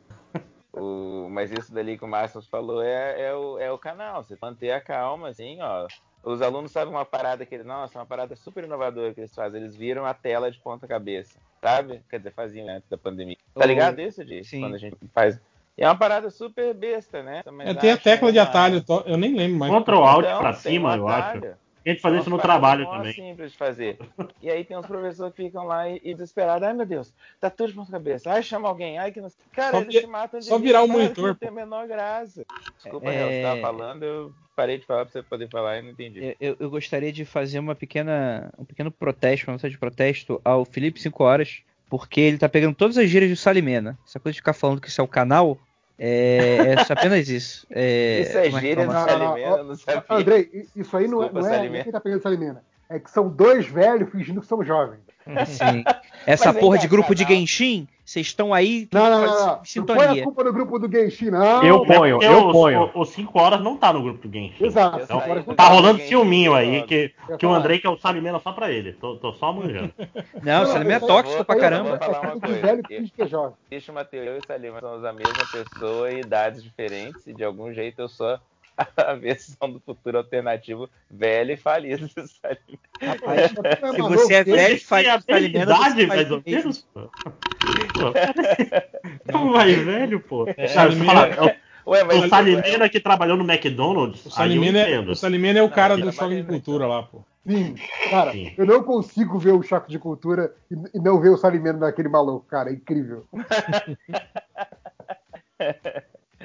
O, 0.73 1.29
mas 1.31 1.53
isso 1.53 1.73
dali 1.73 1.97
que 1.97 2.05
o 2.05 2.09
Márcio 2.09 2.43
falou 2.43 2.83
é, 2.83 3.29
é, 3.29 3.35
o, 3.35 3.59
é 3.59 3.71
o 3.71 3.79
canal. 3.79 4.25
Você 4.25 4.37
manter 4.41 4.73
a 4.73 4.81
calma, 4.81 5.29
assim, 5.29 5.59
ó. 5.61 5.87
Os 6.25 6.41
alunos 6.41 6.73
sabem 6.73 6.93
uma 6.93 7.05
parada 7.05 7.45
que 7.45 7.55
eles. 7.55 7.67
Nossa, 7.67 7.99
uma 7.99 8.07
parada 8.07 8.35
super 8.35 8.65
inovadora 8.65 9.13
que 9.13 9.21
eles 9.21 9.35
fazem. 9.35 9.61
Eles 9.61 9.77
viram 9.77 10.07
a 10.07 10.15
tela 10.15 10.51
de 10.51 10.59
ponta 10.59 10.87
cabeça. 10.87 11.39
Sabe? 11.61 12.03
Quer 12.09 12.19
dizer, 12.19 12.33
faziam 12.33 12.69
antes 12.69 12.89
da 12.89 12.97
pandemia. 12.97 13.37
Tá 13.55 13.67
ligado 13.67 14.01
isso, 14.01 14.25
de 14.25 14.43
Sim. 14.43 14.61
Quando 14.61 14.75
a 14.75 14.79
gente 14.79 14.97
faz. 15.13 15.41
E 15.77 15.83
é 15.83 15.87
uma 15.89 15.97
parada 15.97 16.31
super 16.31 16.73
besta, 16.73 17.23
né? 17.23 17.43
Mas 17.53 17.69
é, 17.69 17.75
tem 17.75 17.91
a 17.91 17.97
tecla 17.97 18.33
de 18.33 18.39
atalho, 18.39 18.83
eu 19.07 19.17
nem 19.17 19.35
lembro 19.35 19.59
mais. 19.59 19.73
Contra 19.73 19.97
o 19.97 20.05
Alt 20.05 20.25
então, 20.25 20.39
pra 20.39 20.53
cima, 20.55 20.95
um 20.95 20.97
eu 20.97 21.09
acho. 21.09 21.64
A 21.85 21.91
gente 21.91 22.01
fazer 22.01 22.21
isso 22.21 22.31
no 22.31 22.39
trabalho 22.39 22.87
também. 22.87 23.11
É 23.11 23.15
simples 23.15 23.53
de 23.53 23.59
fazer. 23.59 23.99
E 24.41 24.51
aí 24.51 24.65
tem 24.65 24.77
uns 24.77 24.87
professores 24.87 25.35
que 25.35 25.45
ficam 25.45 25.65
lá 25.65 25.89
e, 25.89 26.01
e 26.03 26.15
desesperados. 26.15 26.67
Ai, 26.67 26.73
meu 26.73 26.87
Deus, 26.87 27.13
tá 27.39 27.51
tudo 27.51 27.69
de 27.69 27.75
ponta 27.75 27.93
cabeça. 27.93 28.33
Ai, 28.33 28.43
chama 28.43 28.69
alguém. 28.69 28.99
Ai, 28.99 29.13
que 29.13 29.21
não... 29.21 29.31
Cara, 29.53 29.73
só 29.73 29.83
eles 29.83 30.01
se 30.01 30.07
matam 30.07 30.41
de 30.41 30.47
Só 30.47 30.59
virar 30.59 30.83
o 30.83 30.89
monitor. 30.89 31.29
Não 31.29 31.35
tem 31.35 31.49
a 31.49 31.53
menor 31.53 31.87
graça. 31.87 32.45
Desculpa, 32.77 33.11
é... 33.11 33.27
você 33.27 33.43
tava 33.43 33.61
falando, 33.61 34.03
eu 34.03 34.33
parei 34.57 34.79
de 34.79 34.87
falar 34.87 35.05
pra 35.05 35.13
você 35.13 35.23
poder 35.23 35.49
falar 35.51 35.79
e 35.79 35.83
não 35.83 35.91
entendi. 35.91 36.37
Eu, 36.41 36.57
eu 36.59 36.71
gostaria 36.71 37.13
de 37.13 37.25
fazer 37.25 37.59
uma 37.59 37.75
pequena, 37.75 38.51
um 38.59 38.65
pequeno 38.65 38.91
protesto, 38.91 39.47
uma 39.47 39.55
mensagem 39.55 39.75
de 39.75 39.81
protesto 39.81 40.41
ao 40.45 40.65
Felipe 40.65 41.01
5 41.01 41.23
Horas, 41.23 41.63
porque 41.91 42.21
ele 42.21 42.39
tá 42.39 42.49
pegando 42.49 42.75
todas 42.75 42.97
as 42.97 43.09
gírias 43.09 43.31
do 43.31 43.37
Salimena. 43.37 43.99
Essa 44.07 44.19
coisa 44.19 44.33
de 44.33 44.41
ficar 44.41 44.55
falando 44.55 44.81
que 44.81 44.89
isso 44.89 45.01
é 45.01 45.05
o 45.05 45.09
canal, 45.09 45.59
é, 45.99 46.75
é 46.75 46.93
apenas 46.93 47.29
isso. 47.29 47.67
É, 47.71 48.21
isso 48.21 48.39
é 48.39 48.51
gíria 48.51 48.87
do 48.87 48.93
Salimena, 48.93 49.63
não, 49.63 49.77
sabia. 49.77 50.05
Andrei, 50.09 50.67
isso 50.75 50.97
aí 50.97 51.09
não, 51.09 51.23
é, 51.23 51.27
Desculpa, 51.27 51.49
não 51.49 51.55
é, 51.55 51.69
não 51.69 51.77
é 51.77 51.83
quem 51.83 51.93
tá 51.93 52.01
pegando 52.01 52.23
Salimena. 52.23 52.63
É 52.89 52.99
que 52.99 53.11
são 53.11 53.29
dois 53.29 53.67
velhos 53.67 54.11
fingindo 54.11 54.41
que 54.41 54.47
são 54.47 54.63
jovens. 54.65 55.01
Sim. 55.47 55.85
Essa 56.27 56.53
Mas 56.53 56.61
porra 56.61 56.79
de 56.79 56.89
grupo 56.89 57.15
de 57.15 57.25
Genshin, 57.25 57.87
vocês 58.05 58.27
estão 58.27 58.53
aí. 58.53 58.89
Não, 58.93 59.11
não, 59.11 59.27
não, 59.27 59.47
não. 59.47 59.65
Sintonia. 59.65 60.07
Não 60.07 60.13
põe 60.13 60.21
a 60.21 60.25
culpa 60.25 60.45
no 60.45 60.53
grupo 60.53 60.79
do 60.79 60.91
Genshin, 60.91 61.31
não. 61.31 61.65
Eu 61.65 61.87
ponho, 61.87 62.23
eu 62.23 62.53
ponho. 62.53 62.91
O 62.95 63.05
5 63.05 63.39
horas 63.39 63.61
não 63.63 63.77
tá 63.77 63.93
no 63.93 64.03
grupo 64.03 64.29
do 64.29 64.33
Genshin. 64.33 64.65
Exato. 64.65 65.01
Então, 65.03 65.21
tá 65.55 65.69
rolando 65.69 66.01
ciúminho 66.03 66.55
aí, 66.55 66.83
que, 66.83 67.13
que 67.39 67.47
o 67.47 67.53
Andrei 67.53 67.79
quer 67.79 67.89
o 67.89 67.99
Salimena 67.99 68.39
só 68.41 68.53
pra 68.53 68.71
ele. 68.71 68.93
Tô, 68.93 69.17
tô 69.17 69.33
só 69.33 69.53
manjando. 69.53 69.93
Não, 70.43 70.63
o 70.63 70.67
Salimena 70.67 70.97
é 70.97 71.07
tóxico 71.07 71.45
pra 71.45 71.59
caramba. 71.59 71.91
Vou 71.91 71.99
falar 71.99 72.35
uma 72.35 72.41
coisa. 72.41 73.53
Deixa 73.71 73.91
o 73.91 73.95
Matheus 73.95 74.27
e 74.27 74.39
o 74.39 74.47
Salimena 74.47 74.81
são 74.81 75.07
a 75.07 75.13
mesma 75.13 75.45
pessoa 75.51 76.13
e 76.13 76.21
idades 76.21 76.63
diferentes, 76.63 77.27
e 77.27 77.33
de 77.33 77.43
algum 77.43 77.73
jeito 77.73 78.01
eu 78.01 78.09
sou 78.09 78.39
a 78.97 79.15
versão 79.15 79.71
do 79.71 79.81
futuro 79.81 80.19
alternativo 80.19 80.89
velho 81.11 81.53
e 81.53 81.57
falido 81.57 82.09
do 82.15 82.25
Rapaz, 83.01 83.51
Se 83.51 84.03
você 84.03 84.35
é 84.35 84.45
velho 84.45 84.77
e 84.77 84.81
falido 84.81 85.19
do 85.19 85.25
Salimena, 85.25 85.65
idade, 85.65 86.07
mais 86.07 86.31
ou 86.31 86.43
menos. 86.45 86.87
É 89.29 89.37
um 89.37 89.53
mais 89.53 89.77
velho, 89.79 90.21
pô. 90.21 90.47
É, 90.57 90.67
Salimena, 90.69 91.57
Ué, 91.87 92.03
o 92.03 92.29
Salimena 92.29 92.89
que 92.89 92.99
trabalhou 92.99 93.37
no 93.37 93.45
McDonald's. 93.45 94.25
O 94.25 94.31
Salimena, 94.31 94.79
é, 94.81 94.99
o 94.99 95.15
Salimena 95.15 95.59
é 95.59 95.63
o 95.63 95.71
cara 95.71 95.97
do 95.97 96.11
choque 96.11 96.37
de 96.37 96.43
cultura 96.45 96.87
lá, 96.87 97.03
pô. 97.03 97.23
Sim, 97.47 97.75
cara, 98.09 98.33
Sim. 98.33 98.55
eu 98.57 98.65
não 98.65 98.83
consigo 98.83 99.39
ver 99.39 99.53
o 99.53 99.63
choque 99.63 99.91
de 99.91 99.99
cultura 99.99 100.55
e 100.71 100.99
não 100.99 101.21
ver 101.21 101.29
o 101.29 101.37
Salimena 101.37 101.79
naquele 101.79 102.09
maluco, 102.09 102.47
cara, 102.47 102.71
é 102.71 102.73
incrível. 102.73 103.27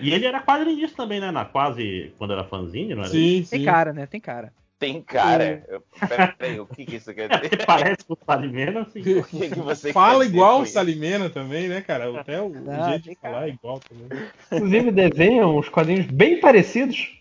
E 0.01 0.14
ele 0.14 0.26
era 0.26 0.42
quadrinista 0.42 0.98
também, 0.98 1.19
né? 1.19 1.32
Na 1.32 1.46
quase. 1.46 2.14
Quando 2.17 2.33
era 2.33 2.44
fanzine, 2.44 2.96
não 2.96 3.03
era? 3.03 3.12
Sim, 3.12 3.44
sim. 3.44 3.58
Tem 3.58 3.65
cara, 3.65 3.94
né? 3.94 4.06
Tem 4.06 4.19
cara. 4.19 4.53
Tem 4.80 5.01
cara. 5.01 5.62
Peraí, 6.08 6.58
o 6.58 6.65
que, 6.65 6.85
que 6.85 6.96
isso 6.96 7.14
quer 7.14 7.28
dizer? 7.28 7.49
É 7.62 7.65
parece 7.65 8.06
com 8.06 8.14
o 8.14 8.17
Salimena, 8.26 8.82
assim. 8.82 9.01
O 9.01 9.24
que, 9.26 9.49
que 9.49 9.60
você 9.60 9.92
Fala 9.92 10.26
igual 10.26 10.62
o 10.62 10.65
Salimena 10.65 11.30
também, 11.30 11.67
né, 11.67 11.82
cara? 11.82 12.17
Até 12.17 12.42
o, 12.42 12.53
ah, 12.69 12.85
o 12.85 12.90
jeito 12.90 13.10
de 13.10 13.15
falar 13.15 13.48
é 13.48 13.49
igual 13.49 13.80
também. 13.80 14.28
Inclusive 14.51 14.92
desenham 14.92 15.58
uns 15.58 15.67
quadrinhos 15.67 16.06
bem 16.06 16.40
parecidos. 16.40 17.19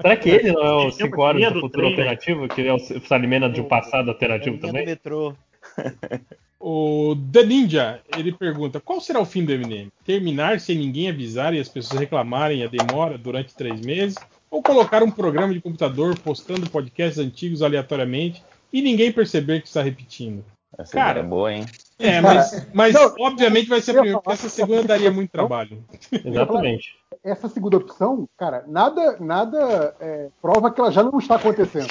Será 0.00 0.16
que 0.16 0.30
ele 0.30 0.52
não 0.52 0.62
é 0.62 0.86
o 0.86 0.90
5 0.92 1.20
horas 1.20 1.52
do 1.52 1.60
futuro 1.60 1.88
alternativo? 1.88 2.48
Que 2.48 2.66
é 2.66 2.72
o 2.72 2.78
Salimena 2.78 3.50
de 3.50 3.60
um 3.60 3.64
passado 3.64 4.10
alternativo 4.10 4.58
também? 4.58 4.86
metrô. 4.86 5.34
O 6.60 7.14
The 7.32 7.44
Ninja, 7.44 8.00
ele 8.16 8.32
pergunta: 8.32 8.80
qual 8.80 9.00
será 9.00 9.20
o 9.20 9.24
fim 9.24 9.44
do 9.44 9.52
MDM? 9.52 9.90
Terminar 10.04 10.58
sem 10.58 10.76
ninguém 10.76 11.08
avisar 11.08 11.54
e 11.54 11.60
as 11.60 11.68
pessoas 11.68 12.00
reclamarem 12.00 12.64
a 12.64 12.66
demora 12.66 13.16
durante 13.16 13.54
três 13.54 13.80
meses? 13.80 14.16
Ou 14.50 14.62
colocar 14.62 15.02
um 15.02 15.10
programa 15.10 15.52
de 15.52 15.60
computador 15.60 16.18
postando 16.18 16.68
podcasts 16.68 17.18
antigos 17.18 17.62
aleatoriamente 17.62 18.42
e 18.72 18.82
ninguém 18.82 19.12
perceber 19.12 19.60
que 19.60 19.68
está 19.68 19.82
repetindo? 19.82 20.44
Essa 20.76 20.92
Cara, 20.92 21.20
é 21.20 21.22
boa, 21.22 21.52
hein? 21.52 21.66
É, 21.98 22.20
mas, 22.20 22.66
mas 22.72 22.94
não, 22.94 23.14
obviamente 23.18 23.68
vai 23.68 23.80
ser 23.80 23.92
a 23.92 23.94
primeira, 23.94 24.20
porque 24.20 24.32
essa 24.32 24.48
segunda 24.48 24.84
daria 24.84 25.10
muito 25.10 25.30
trabalho. 25.30 25.82
Exatamente. 26.24 26.96
Essa 27.28 27.48
segunda 27.48 27.76
opção, 27.76 28.28
cara, 28.36 28.64
nada, 28.66 29.16
nada 29.20 29.94
é, 30.00 30.28
prova 30.40 30.70
que 30.70 30.80
ela 30.80 30.90
já 30.90 31.02
não 31.02 31.18
está 31.18 31.36
acontecendo. 31.36 31.88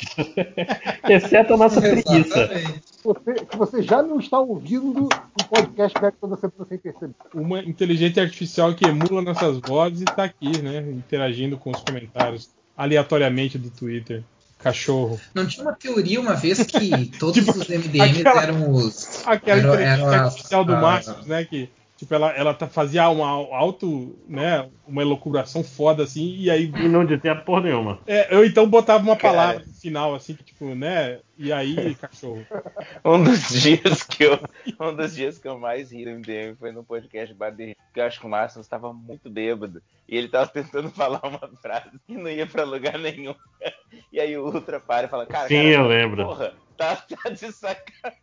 Exceto 1.08 1.54
a 1.54 1.58
nossa 1.58 1.80
preguiça. 1.80 2.50
Você, 3.04 3.34
que 3.46 3.58
você 3.58 3.82
já 3.82 4.02
não 4.02 4.20
está 4.20 4.40
ouvindo 4.40 5.04
um 5.06 5.44
podcast 5.50 6.00
back 6.00 6.18
toda 6.20 6.36
semana 6.38 6.66
sem 6.68 6.78
perceber. 6.78 7.14
Uma 7.34 7.60
inteligência 7.60 8.24
artificial 8.24 8.74
que 8.74 8.86
emula 8.86 9.22
nossas 9.22 9.60
vozes 9.60 10.02
e 10.02 10.04
está 10.04 10.24
aqui, 10.24 10.62
né? 10.62 10.80
Interagindo 10.92 11.58
com 11.58 11.72
os 11.72 11.82
comentários 11.82 12.50
aleatoriamente 12.76 13.58
do 13.58 13.70
Twitter 13.70 14.24
cachorro. 14.60 15.20
Não 15.34 15.46
tinha 15.46 15.66
uma 15.66 15.74
teoria 15.74 16.20
uma 16.20 16.34
vez 16.34 16.64
que 16.64 17.06
todos 17.20 17.36
tipo, 17.36 17.52
os 17.52 17.68
MDMs 17.68 18.22
aquela, 18.22 18.44
eram 18.44 18.72
os. 18.72 19.28
Aquela 19.28 19.60
eram, 19.60 19.74
inteligência 19.74 20.04
eram 20.04 20.26
artificial 20.26 20.66
do 20.66 20.74
Máximos, 20.74 21.26
né? 21.26 21.46
Que 21.46 21.70
Tipo, 21.98 22.14
ela, 22.14 22.30
ela 22.32 22.54
tá, 22.54 22.68
fazia 22.68 23.10
uma 23.10 23.28
alto, 23.28 24.16
né, 24.28 24.70
uma 24.88 25.02
elucubração 25.02 25.64
foda, 25.64 26.04
assim, 26.04 26.36
e 26.38 26.50
aí... 26.50 26.72
E 26.76 26.88
não 26.88 27.04
dizia 27.04 27.36
porra 27.36 27.62
nenhuma. 27.62 28.00
É, 28.06 28.36
eu 28.36 28.46
então 28.46 28.70
botava 28.70 29.04
uma 29.04 29.16
palavra 29.16 29.66
no 29.66 29.74
final, 29.74 30.14
assim, 30.14 30.36
que, 30.36 30.44
tipo, 30.44 30.76
né, 30.76 31.20
e 31.36 31.52
aí, 31.52 31.96
cachorro. 32.00 32.46
um 33.04 33.24
dos 33.24 33.50
dias 33.50 34.04
que 34.04 34.26
eu, 34.26 34.40
um 34.80 34.96
dos 34.96 35.16
dias 35.16 35.40
que 35.40 35.48
eu 35.48 35.58
mais 35.58 35.92
ri 35.92 36.06
no 36.06 36.20
MDM 36.20 36.56
foi 36.60 36.72
no 36.72 36.84
podcast 36.84 37.34
Bader, 37.34 37.76
que 37.92 38.00
eu 38.00 38.06
acho 38.06 38.20
que 38.20 38.28
o 38.28 38.30
Márcio 38.30 38.62
estava 38.62 38.94
muito 38.94 39.28
bêbado, 39.28 39.82
e 40.08 40.16
ele 40.16 40.28
tava 40.28 40.48
tentando 40.48 40.92
falar 40.92 41.20
uma 41.24 41.50
frase 41.60 42.00
que 42.06 42.16
não 42.16 42.30
ia 42.30 42.46
pra 42.46 42.64
lugar 42.64 42.98
nenhum. 43.00 43.36
E 44.12 44.20
aí 44.20 44.38
o 44.38 44.46
Ultra 44.46 44.80
para 44.80 45.08
e 45.08 45.10
fala, 45.10 45.26
cara, 45.26 45.48
Sim, 45.48 45.72
cara, 45.72 45.84
eu 45.84 45.88
lembro. 45.88 46.26
Porra, 46.26 46.54
tá, 46.78 46.96
tá 46.96 47.30
de 47.30 47.52
sacanagem. 47.52 48.18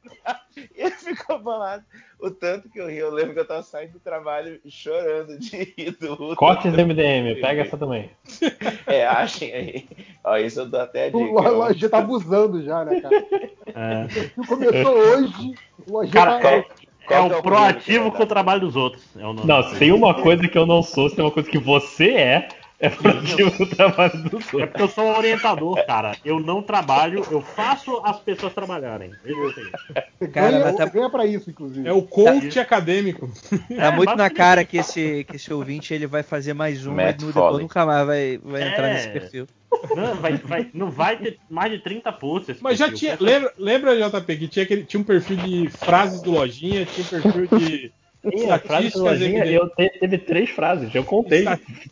E 0.56 0.82
ele 0.82 0.90
ficou 0.92 1.38
bolado. 1.38 1.84
O 2.20 2.30
tanto 2.30 2.68
que 2.70 2.80
eu 2.80 2.88
ri, 2.88 2.98
eu 2.98 3.10
lembro 3.10 3.34
que 3.34 3.40
eu 3.40 3.46
tava 3.46 3.62
saindo 3.62 3.94
do 3.94 4.00
trabalho 4.00 4.60
chorando 4.68 5.38
de 5.38 5.74
rir 5.76 5.90
do 6.00 6.10
Ultra. 6.10 6.36
Cortes 6.36 6.72
do 6.72 6.86
MDM, 6.86 7.40
pega 7.40 7.62
essa 7.62 7.76
também. 7.76 8.10
É, 8.86 9.06
achem 9.06 9.52
aí. 9.52 9.88
Ó, 10.22 10.36
isso 10.36 10.60
eu 10.60 10.66
dou 10.66 10.80
até 10.80 11.04
a 11.04 11.06
dica. 11.06 11.18
O 11.18 11.58
Lojinha 11.58 11.90
tá 11.90 11.98
abusando 11.98 12.62
já, 12.62 12.84
né, 12.84 13.00
cara? 13.00 13.26
É. 13.74 14.46
Começou 14.46 14.96
hoje, 14.96 15.54
o 15.86 15.92
Lojinha 15.92 16.12
cara, 16.12 16.40
tá... 16.40 16.84
É, 17.10 17.14
é 17.16 17.20
o 17.20 17.42
proativo 17.42 18.10
com 18.12 18.22
o 18.22 18.26
trabalho 18.26 18.60
dos 18.60 18.76
outros. 18.76 19.04
É 19.16 19.26
o 19.26 19.32
nome. 19.32 19.46
Não, 19.46 19.62
se 19.64 19.78
tem 19.78 19.92
uma 19.92 20.14
coisa 20.14 20.48
que 20.48 20.56
eu 20.56 20.66
não 20.66 20.82
sou, 20.82 21.08
se 21.08 21.16
tem 21.16 21.24
uma 21.24 21.30
coisa 21.30 21.50
que 21.50 21.58
você 21.58 22.12
é, 22.12 22.48
é 22.78 22.90
proativo 22.90 23.62
o 23.62 23.66
trabalho 23.66 24.22
dos 24.24 24.32
outros. 24.32 24.62
É 24.62 24.66
porque 24.66 24.82
eu 24.82 24.88
sou 24.88 25.04
um 25.04 25.16
orientador, 25.16 25.86
cara. 25.86 26.16
Eu 26.24 26.40
não 26.40 26.62
trabalho, 26.62 27.24
eu 27.30 27.40
faço 27.40 28.00
as 28.04 28.18
pessoas 28.18 28.52
trabalharem. 28.52 29.12
Cara, 30.32 30.58
ganha, 30.58 30.72
tá... 30.74 30.86
ganha 30.86 31.08
pra 31.08 31.26
isso, 31.26 31.50
inclusive. 31.50 31.86
É 31.88 31.92
o 31.92 32.02
coach 32.02 32.54
tá... 32.54 32.62
acadêmico. 32.62 33.30
Tá 33.74 33.92
muito 33.92 34.12
é, 34.12 34.16
na 34.16 34.30
cara 34.30 34.64
que 34.64 34.76
esse, 34.76 35.24
que 35.24 35.36
esse 35.36 35.52
ouvinte 35.52 35.94
ele 35.94 36.06
vai 36.06 36.22
fazer 36.22 36.54
mais 36.54 36.86
um, 36.86 36.94
mas 36.94 37.14
depois 37.14 37.58
nunca 37.58 37.86
mais 37.86 38.06
vai, 38.06 38.38
vai 38.38 38.62
é... 38.62 38.68
entrar 38.68 38.92
nesse 38.92 39.08
perfil. 39.08 39.46
Não 39.94 40.14
vai, 40.14 40.36
vai, 40.36 40.70
não 40.72 40.90
vai 40.90 41.16
ter 41.16 41.38
mais 41.50 41.72
de 41.72 41.78
30 41.78 42.12
posts. 42.12 42.58
Mas 42.60 42.78
já 42.78 42.92
tinha. 42.92 43.16
Lembra, 43.20 43.52
lembra, 43.58 43.96
JP, 43.96 44.36
que 44.36 44.48
tinha, 44.48 44.64
aquele, 44.64 44.84
tinha 44.84 45.00
um 45.00 45.04
perfil 45.04 45.36
de 45.36 45.68
frases 45.68 46.22
do 46.22 46.30
Lojinha, 46.30 46.86
tinha 46.86 47.04
um 47.04 47.22
perfil 47.22 47.58
de 47.58 47.92
A 48.50 48.58
frase 48.58 48.98
MDM. 48.98 49.52
eu 49.52 49.68
te, 49.68 49.88
teve 50.00 50.18
três 50.18 50.50
frases, 50.50 50.94
eu 50.94 51.04
contei. 51.04 51.44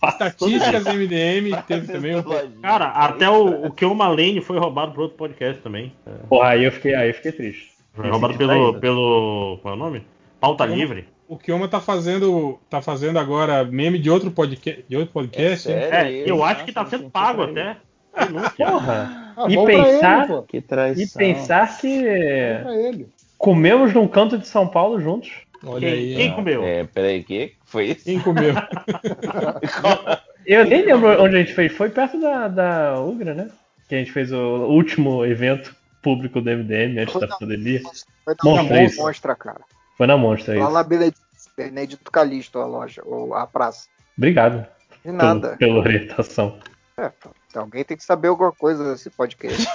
Estatísticas 0.02 0.84
MDM 0.84 1.62
teve 1.66 1.92
também. 1.92 2.16
Um... 2.16 2.22
Cara, 2.62 2.86
até 2.86 3.28
o, 3.28 3.66
o 3.66 3.94
Lane 3.94 4.40
foi 4.40 4.58
roubado 4.58 4.92
por 4.92 5.02
outro 5.02 5.18
podcast 5.18 5.60
também. 5.62 5.92
Porra, 6.28 6.48
aí 6.48 6.64
eu 6.64 6.72
fiquei, 6.72 6.94
aí 6.94 7.10
eu 7.10 7.14
fiquei 7.14 7.32
triste. 7.32 7.72
Foi 7.94 8.08
roubado 8.08 8.34
pelo, 8.38 8.80
pelo. 8.80 9.58
Qual 9.60 9.74
é 9.74 9.76
o 9.76 9.78
nome? 9.78 10.06
Pauta 10.40 10.64
Livre. 10.64 11.06
O 11.28 11.36
Kioma 11.36 11.66
tá 11.68 11.80
fazendo, 11.80 12.58
tá 12.68 12.82
fazendo 12.82 13.18
agora 13.18 13.64
meme 13.64 13.98
de 13.98 14.10
outro 14.10 14.30
podcast. 14.30 14.84
De 14.88 14.96
outro 14.96 15.12
podcast 15.12 15.70
é, 15.70 15.88
sério, 15.88 16.16
é 16.16 16.30
eu 16.30 16.44
acho 16.44 16.64
que 16.64 16.72
tá 16.72 16.84
sendo 16.84 17.08
pago 17.10 17.42
até. 17.42 17.76
Porra! 18.56 19.22
Ah, 19.34 19.46
e, 19.48 19.56
pensar, 19.64 20.28
ele, 20.28 20.42
que 20.42 21.02
e 21.02 21.06
pensar 21.06 21.78
que 21.78 22.04
comemos 23.38 23.94
num 23.94 24.06
canto 24.06 24.36
de 24.36 24.46
São 24.46 24.68
Paulo 24.68 25.00
juntos. 25.00 25.30
Olha 25.64 25.80
quem, 25.80 25.92
aí. 25.92 26.16
Quem 26.16 26.34
comeu? 26.34 26.64
É, 26.64 26.84
peraí, 26.84 27.22
que 27.22 27.54
foi 27.64 27.86
isso? 27.86 28.04
Quem 28.04 28.20
comeu? 28.20 28.54
Eu 30.44 30.64
nem 30.64 30.84
lembro 30.84 31.22
onde 31.22 31.36
a 31.36 31.38
gente 31.38 31.54
fez. 31.54 31.72
Foi 31.72 31.88
perto 31.88 32.20
da, 32.20 32.48
da 32.48 33.00
Ugra, 33.00 33.32
né? 33.32 33.48
Que 33.88 33.94
a 33.94 33.98
gente 33.98 34.10
fez 34.10 34.32
o 34.32 34.66
último 34.66 35.24
evento 35.24 35.74
público 36.02 36.40
do 36.40 36.50
MDM 36.50 36.98
antes 36.98 37.12
foi 37.12 37.26
da 37.26 37.36
pandemia. 37.36 37.80
Foi 38.24 38.34
na 38.42 38.62
Monstra, 38.62 39.02
Monstra, 39.02 39.36
cara. 39.36 39.60
Foi 39.96 40.06
na 40.06 40.16
Monstra, 40.16 40.58
Lá 40.58 40.70
na 40.70 40.84
Benedito 41.56 42.10
Calixto, 42.10 42.58
a 42.58 42.66
loja, 42.66 43.02
ou 43.04 43.34
a 43.34 43.46
praça. 43.46 43.88
Obrigado. 44.16 44.66
De 45.04 45.12
nada. 45.12 45.56
Pela 45.56 45.78
orientação. 45.78 46.58
É, 46.96 47.10
alguém 47.54 47.84
tem 47.84 47.96
que 47.96 48.04
saber 48.04 48.28
alguma 48.28 48.52
coisa 48.52 48.92
desse 48.92 49.10
podcast. 49.10 49.66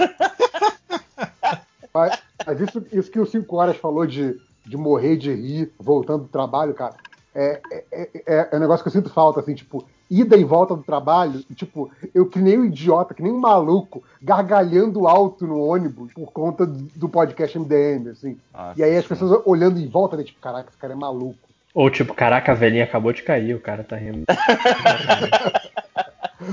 mas, 1.93 2.21
mas 2.45 2.61
isso, 2.61 2.85
isso 2.91 3.11
que 3.11 3.19
o 3.19 3.25
5 3.25 3.55
horas 3.55 3.77
falou 3.77 4.05
de 4.05 4.35
de 4.67 4.77
morrer 4.77 5.15
de 5.15 5.33
rir 5.33 5.71
voltando 5.79 6.23
do 6.23 6.29
trabalho, 6.29 6.73
cara, 6.73 6.95
é, 7.33 7.61
é, 7.71 8.09
é, 8.25 8.49
é, 8.51 8.55
um 8.55 8.59
negócio 8.59 8.83
que 8.83 8.89
eu 8.89 8.93
sinto 8.93 9.09
falta, 9.09 9.39
assim, 9.39 9.53
tipo, 9.53 9.85
ida 10.09 10.35
e 10.35 10.43
volta 10.43 10.75
do 10.75 10.83
trabalho, 10.83 11.43
e, 11.49 11.53
tipo, 11.53 11.89
eu 12.13 12.25
que 12.27 12.39
nem 12.39 12.57
um 12.57 12.65
idiota, 12.65 13.13
que 13.13 13.21
nem 13.21 13.31
um 13.31 13.39
maluco, 13.39 14.03
gargalhando 14.21 15.07
alto 15.07 15.45
no 15.45 15.59
ônibus 15.59 16.11
por 16.13 16.31
conta 16.31 16.65
do 16.65 17.07
podcast 17.07 17.57
MDM, 17.57 18.09
assim. 18.09 18.37
Ah, 18.53 18.73
e 18.75 18.83
aí 18.83 18.97
as 18.97 19.05
pessoas 19.05 19.41
olhando 19.45 19.79
em 19.79 19.87
volta, 19.87 20.17
né, 20.17 20.23
tipo, 20.23 20.39
caraca, 20.39 20.69
esse 20.69 20.77
cara 20.77 20.93
é 20.93 20.95
maluco. 20.95 21.37
Ou 21.73 21.91
tipo, 21.91 22.13
caraca, 22.13 22.53
a 22.53 22.55
velhinha 22.55 22.85
acabou 22.85 23.13
de 23.13 23.21
cair, 23.21 23.53
o 23.53 23.59
cara 23.59 23.83
tá 23.83 23.95
rindo. 23.95 24.25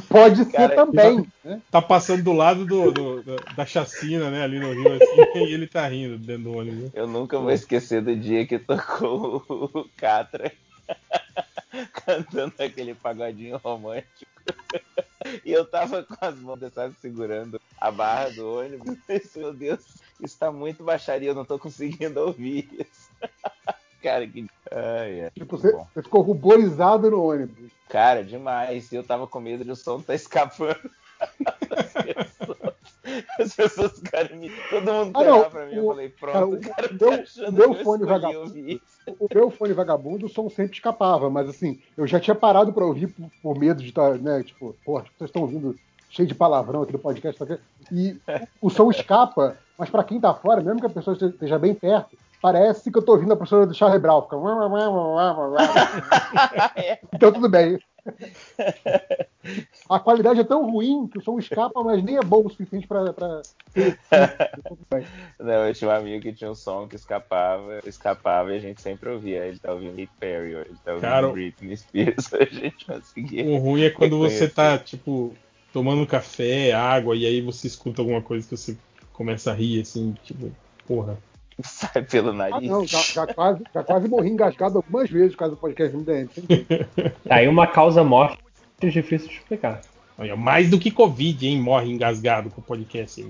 Pode 0.09 0.45
ser 0.45 0.75
também. 0.75 1.25
Tá, 1.25 1.31
né? 1.45 1.63
tá, 1.71 1.83
passando 1.83 2.23
do 2.23 2.33
lado 2.33 2.65
do, 2.65 2.91
do, 2.91 3.23
do, 3.23 3.37
da 3.57 3.67
chacina, 3.67 4.31
né? 4.31 4.43
Ali 4.43 4.59
no 4.59 4.73
Rio, 4.73 4.95
assim, 4.95 5.39
e 5.49 5.53
ele 5.53 5.67
tá 5.67 5.87
rindo 5.87 6.19
dentro 6.19 6.45
do 6.45 6.57
ônibus. 6.57 6.91
Eu 6.95 7.07
nunca 7.07 7.39
vou 7.39 7.51
esquecer 7.51 8.03
do 8.03 8.15
dia 8.17 8.47
que 8.47 8.59
tocou 8.59 9.45
o 9.49 9.89
Catra 9.97 10.53
cantando 12.05 12.55
aquele 12.59 12.95
pagodinho 12.95 13.57
romântico. 13.59 14.31
e 15.45 15.53
eu 15.53 15.65
tava 15.65 16.03
com 16.03 16.17
as 16.21 16.39
mãos, 16.39 16.61
sabe, 16.73 16.95
segurando 17.01 17.61
a 17.81 17.91
barra 17.91 18.31
do 18.31 18.59
ônibus. 18.59 18.97
Meu 19.37 19.53
Deus, 19.53 19.81
isso 20.21 20.39
tá 20.39 20.51
muito 20.51 20.83
baixaria, 20.83 21.31
eu 21.31 21.35
não 21.35 21.45
tô 21.45 21.59
conseguindo 21.59 22.21
ouvir 22.21 22.69
isso. 22.73 23.11
Cara, 24.05 24.27
que. 24.27 24.47
Ai. 24.71 25.31
Tipo, 25.35 25.57
você, 25.57 25.73
você, 25.73 26.03
ficou 26.03 26.21
ruborizado 26.21 27.11
no 27.11 27.25
ônibus. 27.25 27.73
Cara, 27.89 28.23
demais. 28.23 28.93
Eu 28.93 29.03
tava 29.03 29.27
com 29.27 29.41
medo 29.41 29.65
de 29.65 29.71
o 29.71 29.77
som 29.77 29.99
tá 29.99 30.15
escapando. 30.15 30.91
As 33.41 33.55
pessoas 33.55 33.99
ficaram 33.99 34.37
me. 34.37 34.51
Todo 34.69 34.93
mundo 34.93 35.13
ah, 35.15 35.25
não, 35.25 35.51
pra 35.51 35.65
mim. 35.65 35.77
O, 35.77 35.79
eu 35.79 35.87
falei, 35.87 36.11
pronto, 36.11 36.37
cara, 36.37 36.47
o, 36.47 36.61
cara, 36.61 36.91
meu, 36.93 37.25
o 37.49 37.53
meu 37.53 37.75
fone 37.83 38.05
vagabundo. 38.05 38.55
O 39.21 39.29
meu 39.35 39.51
fone 39.51 39.75
vagabundo, 39.75 40.25
o 40.25 40.31
som 40.31 40.49
sempre 40.49 40.77
escapava, 40.77 41.29
mas 41.29 41.47
assim, 41.47 41.79
eu 41.95 42.07
já 42.07 42.19
tinha 42.19 42.35
parado 42.35 42.73
pra 42.73 42.87
ouvir 42.87 43.09
por, 43.09 43.31
por 43.43 43.59
medo 43.59 43.83
de 43.83 43.91
estar, 43.91 44.13
tá, 44.13 44.17
né? 44.17 44.43
Tipo, 44.43 44.75
porra, 44.83 45.05
vocês 45.19 45.29
estão 45.29 45.43
ouvindo 45.43 45.79
cheio 46.09 46.27
de 46.27 46.35
palavrão 46.35 46.81
aqui 46.83 46.93
no 46.93 46.99
podcast. 46.99 47.45
Tá 47.45 47.59
e 47.93 48.19
o 48.63 48.71
som 48.71 48.91
escapa, 48.91 49.59
mas 49.79 49.91
para 49.91 50.05
quem 50.05 50.19
tá 50.19 50.33
fora, 50.33 50.63
mesmo 50.63 50.81
que 50.81 50.87
a 50.87 50.91
pessoa 50.91 51.15
esteja 51.15 51.59
bem 51.59 51.75
perto, 51.75 52.17
parece 52.45 52.91
que 52.91 52.99
eu 52.99 53.03
tô 53.03 53.13
ouvindo 53.13 53.33
a 53.33 53.37
professora 53.37 53.67
do 53.67 53.73
Charlie 53.73 53.99
Brown. 53.99 54.21
Fica... 54.21 54.37
então 57.11 57.33
tudo 57.33 57.49
bem. 57.49 57.79
A 59.89 59.99
qualidade 59.99 60.41
é 60.41 60.45
tão 60.45 60.71
ruim 60.71 61.07
que 61.07 61.17
o 61.17 61.23
som 61.23 61.39
escapa, 61.39 61.83
mas 61.83 62.05
nem 62.05 62.19
é 62.19 62.21
bom 62.21 62.45
o 62.45 62.51
suficiente 62.51 62.87
pra. 62.87 63.15
pra... 63.15 63.41
Não, 65.41 65.67
eu 65.67 65.73
tinha 65.73 65.91
um 65.91 65.95
amigo 65.95 66.23
que 66.23 66.35
tinha 66.35 66.51
um 66.51 66.55
som 66.55 66.87
que 66.87 66.97
escapava, 66.97 67.81
escapava 67.87 68.53
e 68.53 68.59
a 68.59 68.61
gente 68.61 68.83
sempre 68.83 69.09
ouvia. 69.09 69.47
Ele 69.47 69.59
tá 69.59 69.73
ouvindo 69.73 69.95
Nick 69.95 70.13
Perry, 70.21 70.53
ele 70.53 70.77
tá 70.85 70.93
ouvindo 70.93 71.09
Cara, 71.09 71.31
Britney 71.31 71.79
Spears, 71.79 72.35
a 72.35 72.45
gente 72.45 72.85
conseguia. 72.85 73.47
O 73.47 73.57
ruim 73.57 73.85
é 73.85 73.91
quando 73.91 74.19
você 74.19 74.47
tá, 74.47 74.77
tipo, 74.77 75.33
tomando 75.73 76.07
café, 76.07 76.73
água, 76.73 77.17
e 77.17 77.25
aí 77.25 77.41
você 77.41 77.69
escuta 77.69 78.03
alguma 78.03 78.21
coisa 78.21 78.47
que 78.47 78.55
você 78.55 78.77
começa 79.15 79.51
a 79.51 79.55
rir, 79.55 79.81
assim, 79.81 80.15
tipo, 80.23 80.53
porra. 80.87 81.17
Sai 81.63 82.03
pelo 82.03 82.33
nariz. 82.33 82.57
Ah, 82.57 82.61
não, 82.61 82.87
já, 82.87 83.01
já, 83.01 83.27
quase, 83.27 83.63
já 83.73 83.83
quase 83.85 84.09
morri 84.09 84.31
engasgado 84.31 84.79
algumas 84.79 85.09
vezes 85.09 85.33
por 85.33 85.39
causa 85.39 85.55
do 85.55 85.61
podcast 85.61 85.97
MDM. 85.97 86.29
Tá 87.29 87.37
aí 87.37 87.49
uma 87.49 87.67
causa 87.67 88.03
morte 88.03 88.39
difícil 88.81 89.29
de 89.29 89.35
explicar. 89.37 89.81
Olha, 90.17 90.37
mais 90.37 90.71
do 90.71 90.79
que 90.79 90.93
Covid, 90.93 91.47
hein? 91.47 91.61
Morre 91.61 91.91
engasgado 91.91 92.49
com 92.49 92.61
o 92.61 92.65
podcast. 92.65 93.21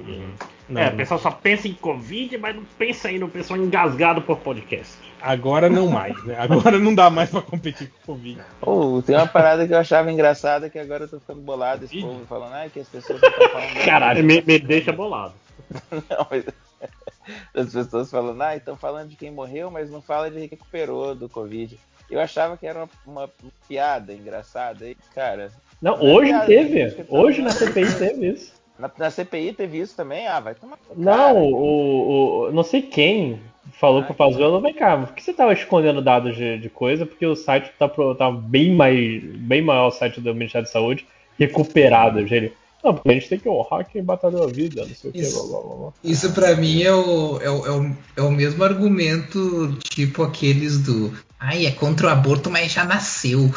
Não, 0.68 0.80
é, 0.80 0.88
o 0.88 0.96
pessoal 0.96 1.18
só 1.18 1.30
pensa 1.30 1.66
em 1.66 1.72
Covid, 1.72 2.36
mas 2.36 2.54
não 2.54 2.64
pensa 2.76 3.08
aí 3.08 3.18
no 3.18 3.28
pessoal 3.28 3.58
engasgado 3.58 4.20
por 4.20 4.38
podcast. 4.40 4.98
Agora 5.22 5.70
não 5.70 5.88
mais, 5.88 6.22
né? 6.24 6.36
Agora 6.38 6.78
não 6.78 6.94
dá 6.94 7.08
mais 7.08 7.30
pra 7.30 7.40
competir 7.40 7.88
com 7.88 8.12
o 8.12 8.14
Covid. 8.14 8.40
Oh, 8.60 9.00
tem 9.00 9.16
uma 9.16 9.26
parada 9.26 9.66
que 9.66 9.72
eu 9.72 9.78
achava 9.78 10.12
engraçada 10.12 10.68
que 10.68 10.78
agora 10.78 11.04
eu 11.04 11.08
tô 11.08 11.18
ficando 11.18 11.40
bolado. 11.40 11.86
Esse 11.86 12.02
povo 12.02 12.26
falando, 12.26 12.52
ah, 12.52 12.68
que 12.68 12.80
as 12.80 12.88
pessoas 12.88 13.22
estão 13.22 13.48
falando. 13.48 13.84
Caralho, 13.84 14.22
me, 14.22 14.42
me 14.42 14.58
deixa 14.58 14.92
bolado. 14.92 15.32
não, 15.90 16.26
mas 16.30 16.44
as 17.54 17.72
pessoas 17.72 18.10
falando, 18.10 18.42
ah, 18.42 18.56
estão 18.56 18.76
falando 18.76 19.08
de 19.08 19.16
quem 19.16 19.30
morreu, 19.30 19.70
mas 19.70 19.90
não 19.90 20.02
fala 20.02 20.30
de 20.30 20.36
quem 20.36 20.48
recuperou 20.48 21.14
do 21.14 21.28
Covid. 21.28 21.78
Eu 22.10 22.20
achava 22.20 22.56
que 22.56 22.66
era 22.66 22.84
uma, 22.84 22.88
uma 23.06 23.30
piada 23.66 24.12
engraçada. 24.12 24.88
E, 24.88 24.96
cara. 25.14 25.50
Não, 25.80 26.00
hoje 26.00 26.30
piada, 26.30 26.46
teve. 26.46 27.04
Hoje 27.08 27.42
na 27.42 27.50
CPI 27.50 27.94
teve 27.98 28.28
isso. 28.28 28.64
Na, 28.76 28.90
na, 28.98 29.08
CPI 29.08 29.52
teve 29.52 29.78
isso 29.78 29.94
também? 29.94 30.26
Ah, 30.26 30.40
vai 30.40 30.52
tomar. 30.52 30.76
Não, 30.96 31.44
o, 31.44 32.48
o, 32.48 32.50
Não 32.50 32.64
sei 32.64 32.82
quem 32.82 33.40
falou 33.78 34.00
ah, 34.00 34.04
pro 34.04 34.14
Pazuello, 34.14 34.60
vem 34.60 34.74
cá, 34.74 34.96
por 34.98 35.14
que 35.14 35.22
você 35.22 35.32
tava 35.32 35.52
escondendo 35.52 36.02
dados 36.02 36.36
de, 36.36 36.58
de 36.58 36.68
coisa? 36.68 37.06
Porque 37.06 37.24
o 37.24 37.36
site 37.36 37.72
tá, 37.78 37.88
tá 37.88 38.30
bem, 38.32 38.74
mais, 38.74 39.22
bem 39.22 39.62
maior 39.62 39.86
o 39.86 39.90
site 39.92 40.20
do 40.20 40.34
Ministério 40.34 40.66
da 40.66 40.72
Saúde, 40.72 41.06
recuperado. 41.38 42.18
Ele, 42.18 42.52
não, 42.84 42.94
porque 42.94 43.08
a 43.08 43.14
gente 43.14 43.28
tem 43.30 43.38
que 43.38 43.48
honrar 43.48 43.88
quem 43.88 44.04
batalhou 44.04 44.44
a 44.44 44.46
vida, 44.46 44.84
não 44.84 44.94
sei 44.94 45.10
o 45.10 45.16
isso, 45.16 45.42
que, 45.42 45.48
blá, 45.48 45.60
blá, 45.62 45.76
blá. 45.76 45.92
Isso 46.04 46.32
pra 46.32 46.54
mim 46.54 46.82
é 46.82 46.92
o, 46.92 47.40
é, 47.40 47.50
o, 47.50 47.66
é, 47.66 47.70
o, 47.70 47.96
é 48.16 48.22
o 48.22 48.30
mesmo 48.30 48.62
argumento, 48.62 49.74
tipo 49.82 50.22
aqueles 50.22 50.78
do. 50.78 51.10
Ai, 51.40 51.64
é 51.64 51.72
contra 51.72 52.08
o 52.08 52.10
aborto, 52.10 52.50
mas 52.50 52.72
já 52.72 52.84
nasceu. 52.84 53.50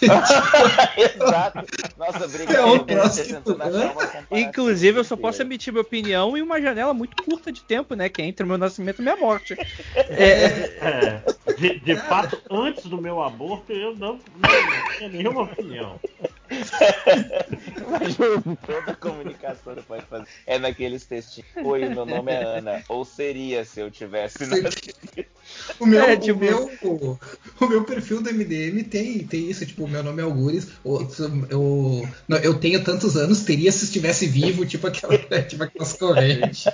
Exato. 0.96 1.66
Nossa, 1.96 2.24
obrigado. 2.24 2.90
É 2.90 2.94
próximo, 2.94 3.42
Inclusive, 4.30 4.98
eu 5.00 5.04
só 5.04 5.16
posso 5.16 5.42
emitir 5.42 5.72
minha 5.72 5.82
opinião 5.82 6.36
em 6.36 6.42
uma 6.42 6.60
janela 6.60 6.92
muito 6.92 7.22
curta 7.22 7.50
de 7.50 7.62
tempo, 7.62 7.94
né? 7.94 8.08
Que 8.08 8.22
é 8.22 8.26
entre 8.26 8.44
o 8.44 8.46
meu 8.48 8.58
nascimento 8.58 9.00
e 9.00 9.02
minha 9.02 9.16
morte. 9.16 9.56
É, 9.94 10.44
é, 10.80 11.22
de, 11.58 11.80
de 11.80 11.96
fato, 11.96 12.40
antes 12.50 12.86
do 12.86 13.00
meu 13.00 13.22
aborto, 13.22 13.72
eu 13.72 13.94
não, 13.96 14.18
não, 14.36 14.96
tinha 14.96 15.08
nenhuma 15.08 15.42
opinião. 15.42 15.98
Toda 18.66 18.94
comunicação 18.96 19.74
você 19.74 19.82
pode 19.82 20.04
fazer. 20.06 20.26
É 20.46 20.58
naqueles 20.58 21.04
textinhos. 21.04 21.50
Oi, 21.56 21.88
meu 21.88 22.06
nome 22.06 22.32
é 22.32 22.42
Ana. 22.42 22.82
Ou 22.88 23.04
seria 23.04 23.64
se 23.64 23.80
eu 23.80 23.90
tivesse 23.90 24.44
O 25.78 25.86
meu, 25.86 26.02
é, 26.02 26.16
tipo... 26.16 26.38
o, 26.38 26.40
meu, 26.40 26.70
o, 26.82 27.18
o, 27.60 27.68
meu 27.68 27.84
perfil 27.84 28.22
do 28.22 28.32
MDM 28.32 28.82
tem, 28.84 29.18
tem 29.26 29.50
isso, 29.50 29.64
tipo, 29.66 29.86
meu 29.86 30.02
nome 30.02 30.22
é 30.22 30.24
Algures, 30.24 30.68
eu, 30.84 31.08
eu, 31.50 32.08
eu 32.42 32.54
tenho 32.54 32.82
tantos 32.82 33.16
anos, 33.16 33.44
teria 33.44 33.70
se 33.70 33.84
estivesse 33.84 34.26
vivo, 34.26 34.66
tipo, 34.66 34.86
aquela, 34.86 35.16
tipo 35.42 35.62
aquelas 35.62 35.92
correntes. 35.92 36.64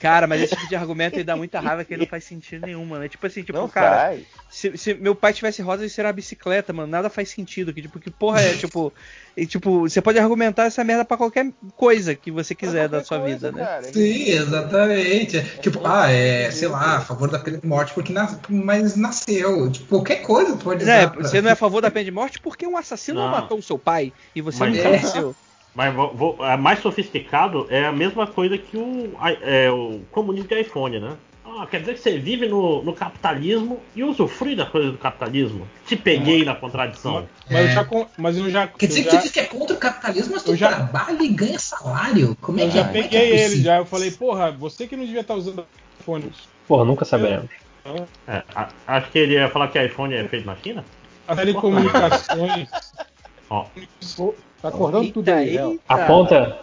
Cara, 0.00 0.26
mas 0.26 0.42
esse 0.42 0.54
tipo 0.54 0.68
de 0.68 0.76
argumento 0.76 1.14
ele 1.14 1.24
dá 1.24 1.36
muita 1.36 1.60
raiva 1.60 1.84
que 1.84 1.94
ele 1.94 2.02
não 2.02 2.08
faz 2.08 2.24
sentido 2.24 2.66
nenhum, 2.66 2.84
mano. 2.84 3.04
É 3.04 3.08
tipo 3.08 3.26
assim, 3.26 3.42
tipo, 3.42 3.56
não 3.56 3.68
cara, 3.68 4.18
se, 4.50 4.76
se, 4.76 4.94
meu 4.94 5.14
pai 5.14 5.32
tivesse 5.32 5.62
rosa, 5.62 5.82
ele 5.82 5.88
seria 5.88 6.08
uma 6.08 6.12
bicicleta, 6.12 6.72
mano. 6.72 6.90
Nada 6.90 7.08
faz 7.08 7.30
sentido. 7.30 7.72
Que, 7.72 7.82
tipo, 7.82 7.98
que 7.98 8.10
porra 8.10 8.40
é, 8.40 8.54
tipo. 8.54 8.92
E, 9.36 9.46
tipo, 9.46 9.80
você 9.80 10.00
pode 10.00 10.18
argumentar 10.18 10.64
essa 10.64 10.84
merda 10.84 11.04
pra 11.04 11.16
qualquer 11.16 11.50
coisa 11.76 12.14
que 12.14 12.30
você 12.30 12.54
quiser 12.54 12.88
da 12.88 13.02
sua 13.02 13.18
coisa, 13.18 13.50
vida, 13.50 13.52
né? 13.52 13.64
Cara. 13.64 13.84
Sim, 13.84 14.28
exatamente. 14.28 15.38
É, 15.38 15.42
tipo, 15.60 15.80
ah, 15.84 16.08
é, 16.08 16.50
sei 16.52 16.68
lá, 16.68 16.98
a 16.98 17.00
favor 17.00 17.28
da 17.28 17.40
pena 17.40 17.58
de 17.58 17.66
morte 17.66 17.92
porque 17.92 18.12
nas, 18.12 18.38
mas 18.48 18.94
nasceu. 18.96 19.70
Tipo, 19.72 19.88
qualquer 19.88 20.22
coisa 20.22 20.56
pode 20.56 20.80
dizer. 20.80 20.92
É, 20.92 21.06
pra... 21.08 21.22
Você 21.22 21.42
não 21.42 21.50
é 21.50 21.52
a 21.52 21.56
favor 21.56 21.82
da 21.82 21.90
pena 21.90 22.04
de 22.04 22.12
morte 22.12 22.40
porque 22.40 22.64
um 22.64 22.76
assassino 22.76 23.20
não. 23.20 23.30
matou 23.30 23.58
o 23.58 23.62
seu 23.62 23.78
pai 23.78 24.12
e 24.34 24.40
você 24.40 24.60
mas 24.60 24.76
nunca 24.76 24.88
é. 24.88 25.02
nasceu. 25.02 25.34
Mas 25.74 25.92
vou, 25.92 26.14
vou, 26.14 26.46
é 26.46 26.56
mais 26.56 26.78
sofisticado 26.78 27.66
é 27.68 27.84
a 27.84 27.92
mesma 27.92 28.28
coisa 28.28 28.56
que 28.56 28.76
o, 28.76 29.12
é, 29.42 29.68
o 29.68 30.02
comunismo 30.12 30.48
de 30.48 30.60
iPhone, 30.60 31.00
né? 31.00 31.16
Ah, 31.56 31.68
quer 31.68 31.80
dizer 31.80 31.94
que 31.94 32.00
você 32.00 32.18
vive 32.18 32.48
no, 32.48 32.82
no, 32.82 32.92
capitalismo 32.92 33.80
e 33.94 34.02
usufrui 34.02 34.56
da 34.56 34.66
coisa 34.66 34.90
do 34.90 34.98
capitalismo. 34.98 35.68
Te 35.86 35.94
peguei 35.94 36.42
é. 36.42 36.44
na 36.44 36.56
contradição. 36.56 37.28
Mas, 37.48 37.56
é. 37.56 37.62
eu 37.62 37.68
já, 37.68 37.88
mas 38.16 38.36
eu 38.36 38.50
já. 38.50 38.66
Quer 38.66 38.86
dizer 38.86 39.04
que 39.04 39.10
já, 39.10 39.18
tu 39.18 39.22
diz 39.22 39.30
que 39.30 39.40
é 39.40 39.44
contra 39.44 39.76
o 39.76 39.78
capitalismo, 39.78 40.34
mas 40.34 40.42
tu 40.42 40.56
já, 40.56 40.68
trabalha 40.68 41.22
e 41.22 41.28
ganha 41.28 41.58
salário. 41.58 42.36
Como 42.40 42.58
é 42.58 42.64
eu 42.64 42.68
que 42.68 42.74
já 42.74 42.80
é? 42.80 42.92
peguei 42.92 43.20
é 43.20 43.44
ele, 43.44 43.62
já. 43.62 43.76
Eu 43.76 43.86
falei, 43.86 44.10
porra, 44.10 44.50
você 44.50 44.88
que 44.88 44.96
não 44.96 45.04
devia 45.04 45.20
estar 45.20 45.34
usando 45.34 45.64
iPhone. 46.00 46.32
Porra, 46.66 46.84
nunca 46.84 47.04
saberemos. 47.04 47.48
É, 48.26 48.42
acho 48.86 49.10
que 49.12 49.18
ele 49.18 49.34
ia 49.34 49.48
falar 49.48 49.68
que 49.68 49.80
iPhone 49.80 50.12
é 50.12 50.26
feito 50.26 50.46
na 50.46 50.56
China. 50.56 50.84
As 51.28 51.36
telecomunicações. 51.36 52.68
Ó. 53.48 53.66
Tá 54.64 54.70
acordando 54.70 55.12
tudo 55.12 55.28
aí. 55.28 55.58
Eita. 55.58 55.78
Aponta. 55.86 56.58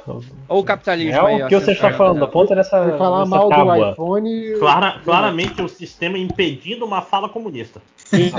Ou 0.48 0.62
o 0.62 0.64
capitalismo 0.64 1.24
aí. 1.24 1.44
O 1.44 1.48
que 1.48 1.60
você 1.60 1.74
está 1.74 1.94
falando? 1.94 2.24
Aponta 2.24 2.56
nessa. 2.56 2.84
Vai 2.84 2.98
falar 2.98 3.20
nessa 3.20 3.30
mal 3.30 3.48
tábua. 3.48 3.78
do 3.78 3.92
iPhone. 3.92 4.54
Clara, 4.58 5.00
claramente 5.04 5.62
o 5.62 5.70
sistema 5.70 6.18
impedindo 6.18 6.84
uma 6.84 7.04
fala 7.04 7.30
comunista. 7.30 7.80
Sim. 7.98 8.32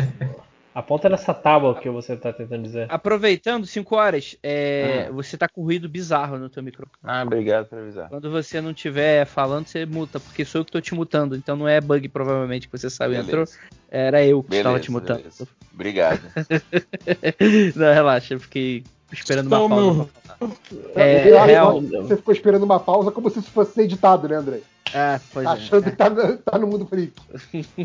Aponta 0.75 1.09
nessa 1.09 1.33
tábua 1.33 1.77
que 1.77 1.89
você 1.89 2.15
está 2.15 2.33
tentando 2.33 2.65
dizer. 2.65 2.87
Aproveitando, 2.89 3.65
5 3.65 3.95
horas, 3.95 4.37
é, 4.43 5.07
ah. 5.09 5.13
você 5.13 5.37
está 5.37 5.47
com 5.47 5.63
ruído 5.63 5.89
bizarro 5.89 6.39
no 6.39 6.49
teu 6.49 6.63
microfone. 6.63 6.99
Ah, 7.05 7.23
obrigado 7.23 7.67
por 7.67 7.79
avisar. 7.79 8.09
Quando 8.09 8.31
você 8.33 8.61
não 8.61 8.71
estiver 8.71 9.27
falando, 9.27 9.67
você 9.67 9.87
muta, 9.87 10.19
porque 10.19 10.45
sou 10.45 10.63
eu 10.63 10.65
que 10.65 10.71
estou 10.71 10.81
te 10.81 10.95
mutando. 10.95 11.37
Então 11.37 11.55
não 11.55 11.69
é 11.69 11.81
bug, 11.81 12.09
provavelmente, 12.09 12.67
que 12.67 12.77
você 12.77 12.91
saiu 12.91 13.13
e 13.13 13.17
entrou. 13.17 13.45
Era 13.89 14.25
eu 14.25 14.43
que 14.43 14.57
estava 14.57 14.81
te 14.81 14.91
mutando. 14.91 15.19
Beleza. 15.19 15.47
Obrigado. 15.73 16.23
não, 17.77 17.93
relaxa, 17.93 18.35
eu 18.35 18.41
fiquei 18.41 18.83
esperando 19.13 19.47
uma 19.47 19.69
pausa. 19.69 20.09
É, 20.95 21.29
é, 21.29 21.45
real. 21.45 21.81
Você 21.81 22.17
ficou 22.17 22.35
esperando 22.35 22.65
uma 22.65 22.81
pausa 22.81 23.11
como 23.11 23.31
se 23.31 23.39
isso 23.39 23.51
fosse 23.51 23.81
editado, 23.81 24.29
né, 24.29 24.37
André? 24.37 24.61
Ah, 24.95 25.21
pois 25.33 25.47
Achando 25.47 25.87
é. 25.87 25.91
que 25.91 25.97
tá 25.97 26.11
no, 26.11 26.37
tá 26.39 26.59
no 26.59 26.67
mundo 26.67 26.87
freak. 26.87 27.13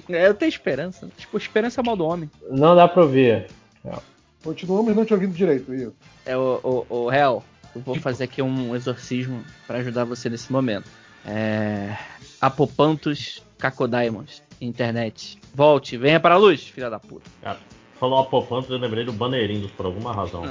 é, 0.09 0.27
eu 0.27 0.33
tenho 0.33 0.49
esperança. 0.49 1.07
Tipo, 1.17 1.37
esperança 1.37 1.81
é 1.81 1.83
mal 1.83 1.95
do 1.95 2.05
homem. 2.05 2.29
Não 2.49 2.75
dá 2.75 2.87
pra 2.87 3.03
ouvir. 3.03 3.47
Continuamos 4.43 4.95
não 4.95 5.05
te 5.05 5.13
ouvindo 5.13 5.33
direito, 5.33 5.71
Will. 5.71 5.93
É, 6.25 6.37
o, 6.37 6.85
o, 6.89 6.95
o 6.95 7.09
Real, 7.09 7.43
eu 7.75 7.81
vou 7.81 7.95
fazer 7.95 8.25
aqui 8.25 8.41
um 8.41 8.75
exorcismo 8.75 9.43
para 9.65 9.79
ajudar 9.79 10.03
você 10.03 10.29
nesse 10.29 10.51
momento. 10.51 10.89
É... 11.25 11.97
Apopantos 12.39 13.43
Cacodaimons, 13.57 14.41
internet. 14.61 15.39
Volte, 15.53 15.97
venha 15.97 16.19
para 16.19 16.35
a 16.35 16.37
luz, 16.37 16.67
filha 16.67 16.89
da 16.89 16.99
puta. 16.99 17.29
Cara, 17.41 17.59
falou 17.99 18.19
Apopantos, 18.19 18.69
eu 18.69 18.77
lembrei 18.77 19.03
do 19.03 19.13
Baneirindos 19.13 19.71
por 19.71 19.85
alguma 19.85 20.13
razão. 20.13 20.43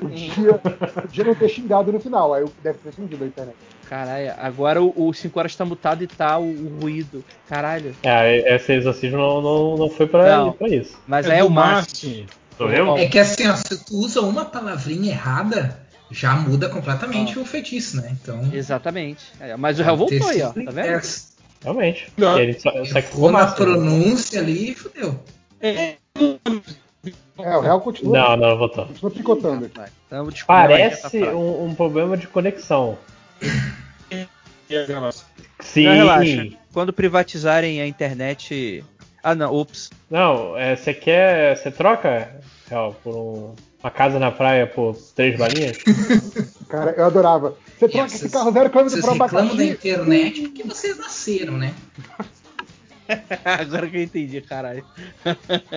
podia, 0.00 0.54
podia 1.02 1.24
não 1.24 1.34
ter 1.34 1.48
xingado 1.48 1.92
no 1.92 2.00
final, 2.00 2.34
aí 2.34 2.44
deve 2.62 2.78
ter 2.78 2.92
xingido 2.92 3.24
a 3.24 3.26
internet. 3.26 3.56
Caralho, 3.88 4.34
agora 4.38 4.82
o 4.82 5.12
5 5.12 5.38
horas 5.38 5.56
tá 5.56 5.64
mutado 5.64 6.04
e 6.04 6.06
tá 6.06 6.38
o, 6.38 6.44
o, 6.44 6.78
ruído. 6.82 7.24
Caralho. 7.48 7.94
É, 8.02 8.54
esse 8.54 8.72
exorcismo 8.74 9.16
não, 9.16 9.40
não, 9.40 9.76
não 9.76 9.90
foi 9.90 10.06
pra, 10.06 10.36
não, 10.36 10.52
pra 10.52 10.68
isso. 10.68 10.98
Mas 11.06 11.26
é, 11.26 11.38
é 11.38 11.44
o. 11.44 11.50
Sou 12.56 12.70
eu? 12.70 12.96
É 12.96 13.06
que 13.06 13.18
assim, 13.18 13.46
ó, 13.46 13.54
se 13.54 13.84
tu 13.84 13.96
usa 13.96 14.20
uma 14.20 14.44
palavrinha 14.44 15.12
errada, 15.12 15.80
já 16.10 16.34
muda 16.34 16.68
completamente 16.68 17.38
ah. 17.38 17.42
o 17.42 17.44
feitiço, 17.46 17.96
né? 17.96 18.16
Então. 18.20 18.50
Exatamente. 18.52 19.24
É, 19.40 19.56
mas 19.56 19.78
o 19.78 19.82
réu 19.82 19.96
voltou 19.96 20.28
aí, 20.28 20.42
ó. 20.42 20.48
Tá 20.48 20.70
vendo? 20.70 21.02
Realmente. 21.62 22.12
Não. 22.16 22.38
Ele 22.38 22.58
só, 22.58 22.70
só 22.84 23.30
na 23.30 23.46
pronúncia 23.46 24.40
ali 24.40 24.72
e 24.72 24.74
fudeu. 24.74 25.18
É. 25.60 25.96
É, 27.38 27.56
o 27.56 27.60
réu 27.60 27.80
continua. 27.80 28.18
Não, 28.18 28.36
não, 28.36 28.58
voltou. 28.58 28.86
Continua 28.86 29.10
picotando. 29.10 29.66
Então, 29.66 30.28
Parece 30.46 31.22
um, 31.24 31.66
um, 31.66 31.74
problema 31.74 32.16
de 32.16 32.26
conexão. 32.26 32.98
Sim. 35.60 35.84
Não, 35.84 35.92
relaxa. 35.92 36.48
Quando 36.72 36.92
privatizarem 36.92 37.80
a 37.80 37.86
internet. 37.86 38.84
Ah, 39.22 39.34
não, 39.34 39.54
ups. 39.54 39.90
Não, 40.10 40.56
é, 40.56 40.74
você 40.76 40.90
é, 40.90 40.94
quer. 40.94 41.56
Você 41.56 41.70
troca, 41.70 42.40
Real, 42.68 42.94
por 43.02 43.14
um, 43.14 43.54
uma 43.82 43.90
casa 43.90 44.18
na 44.18 44.30
praia 44.30 44.66
por 44.66 44.96
três 45.14 45.38
balinhas? 45.38 45.78
Cara, 46.68 46.92
eu 46.96 47.06
adorava. 47.06 47.56
Você 47.78 47.88
troca 47.88 48.06
esse 48.06 48.28
carro 48.28 48.52
zero 48.52 48.70
quilômetro 48.70 49.00
para 49.00 49.12
abacaxi. 49.12 49.46
Vocês 49.46 49.50
reclamam 49.50 49.56
da 49.56 49.64
internet 49.64 50.42
porque 50.42 50.62
vocês 50.64 50.98
nasceram, 50.98 51.56
né? 51.56 51.74
Agora 53.44 53.88
que 53.88 53.96
eu 53.96 54.02
entendi, 54.02 54.40
caralho. 54.40 54.84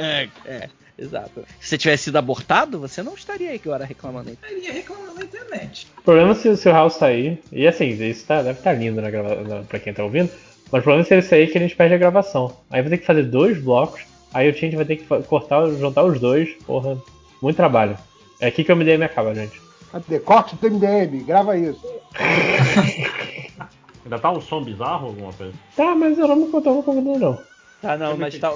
é, 0.46 0.70
exato. 0.98 1.46
Se 1.60 1.70
você 1.70 1.78
tivesse 1.78 2.04
sido 2.06 2.18
abortado, 2.18 2.80
você 2.80 3.02
não 3.02 3.14
estaria 3.14 3.52
aí 3.52 3.62
agora 3.64 3.86
reclamando. 3.86 4.32
Estaria 4.32 4.74
reclamando 4.74 5.16
da 5.16 5.24
internet. 5.24 5.88
O 5.98 6.02
problema 6.02 6.32
é 6.32 6.36
se 6.36 6.50
o 6.50 6.58
seu 6.58 6.72
house 6.72 6.96
sair. 6.96 7.42
E 7.52 7.68
assim, 7.68 7.90
isso 7.90 8.26
tá, 8.26 8.42
deve 8.42 8.60
estar 8.60 8.72
tá 8.72 8.78
lindo 8.78 9.02
na 9.02 9.10
grava... 9.10 9.66
pra 9.68 9.80
quem 9.80 9.94
tá 9.94 10.04
ouvindo. 10.04 10.30
Mas 10.72 10.82
o 10.82 10.84
problema 10.84 11.02
é 11.02 11.06
se 11.06 11.14
ele 11.14 11.22
sair 11.22 11.48
que 11.52 11.58
a 11.58 11.62
gente 11.62 11.76
perde 11.76 11.96
a 11.96 11.98
gravação. 11.98 12.56
Aí 12.70 12.82
vai 12.82 12.90
ter 12.90 12.98
que 12.98 13.06
fazer 13.06 13.24
dois 13.24 13.62
blocos. 13.62 14.02
Aí 14.34 14.50
o 14.50 14.54
Tint 14.54 14.74
vai 14.76 14.86
ter 14.86 14.98
que 14.98 15.06
cortar, 15.24 15.68
juntar 15.72 16.04
os 16.04 16.20
dois. 16.20 16.50
Porra, 16.66 16.98
muito 17.42 17.58
trabalho. 17.58 17.98
É 18.40 18.48
aqui 18.48 18.64
que 18.64 18.72
o 18.72 18.76
MDM 18.76 19.04
acaba, 19.04 19.36
gente. 19.36 19.62
Cadê? 19.92 20.20
Corte 20.20 20.56
do 20.56 20.72
MDM, 20.72 21.24
grava 21.26 21.58
isso. 21.58 21.86
Ainda 24.12 24.20
tá 24.22 24.30
um 24.30 24.42
som 24.42 24.62
bizarro 24.62 25.08
alguma 25.08 25.32
coisa? 25.32 25.54
Tá, 25.74 25.96
mas 25.96 26.20
eu 26.20 26.28
não 26.28 26.36
me 26.36 26.50
contava 26.50 26.84
com 26.84 26.94
não. 27.18 27.42
Tá, 27.82 27.98
não, 27.98 28.18
mas 28.18 28.38
tá. 28.38 28.54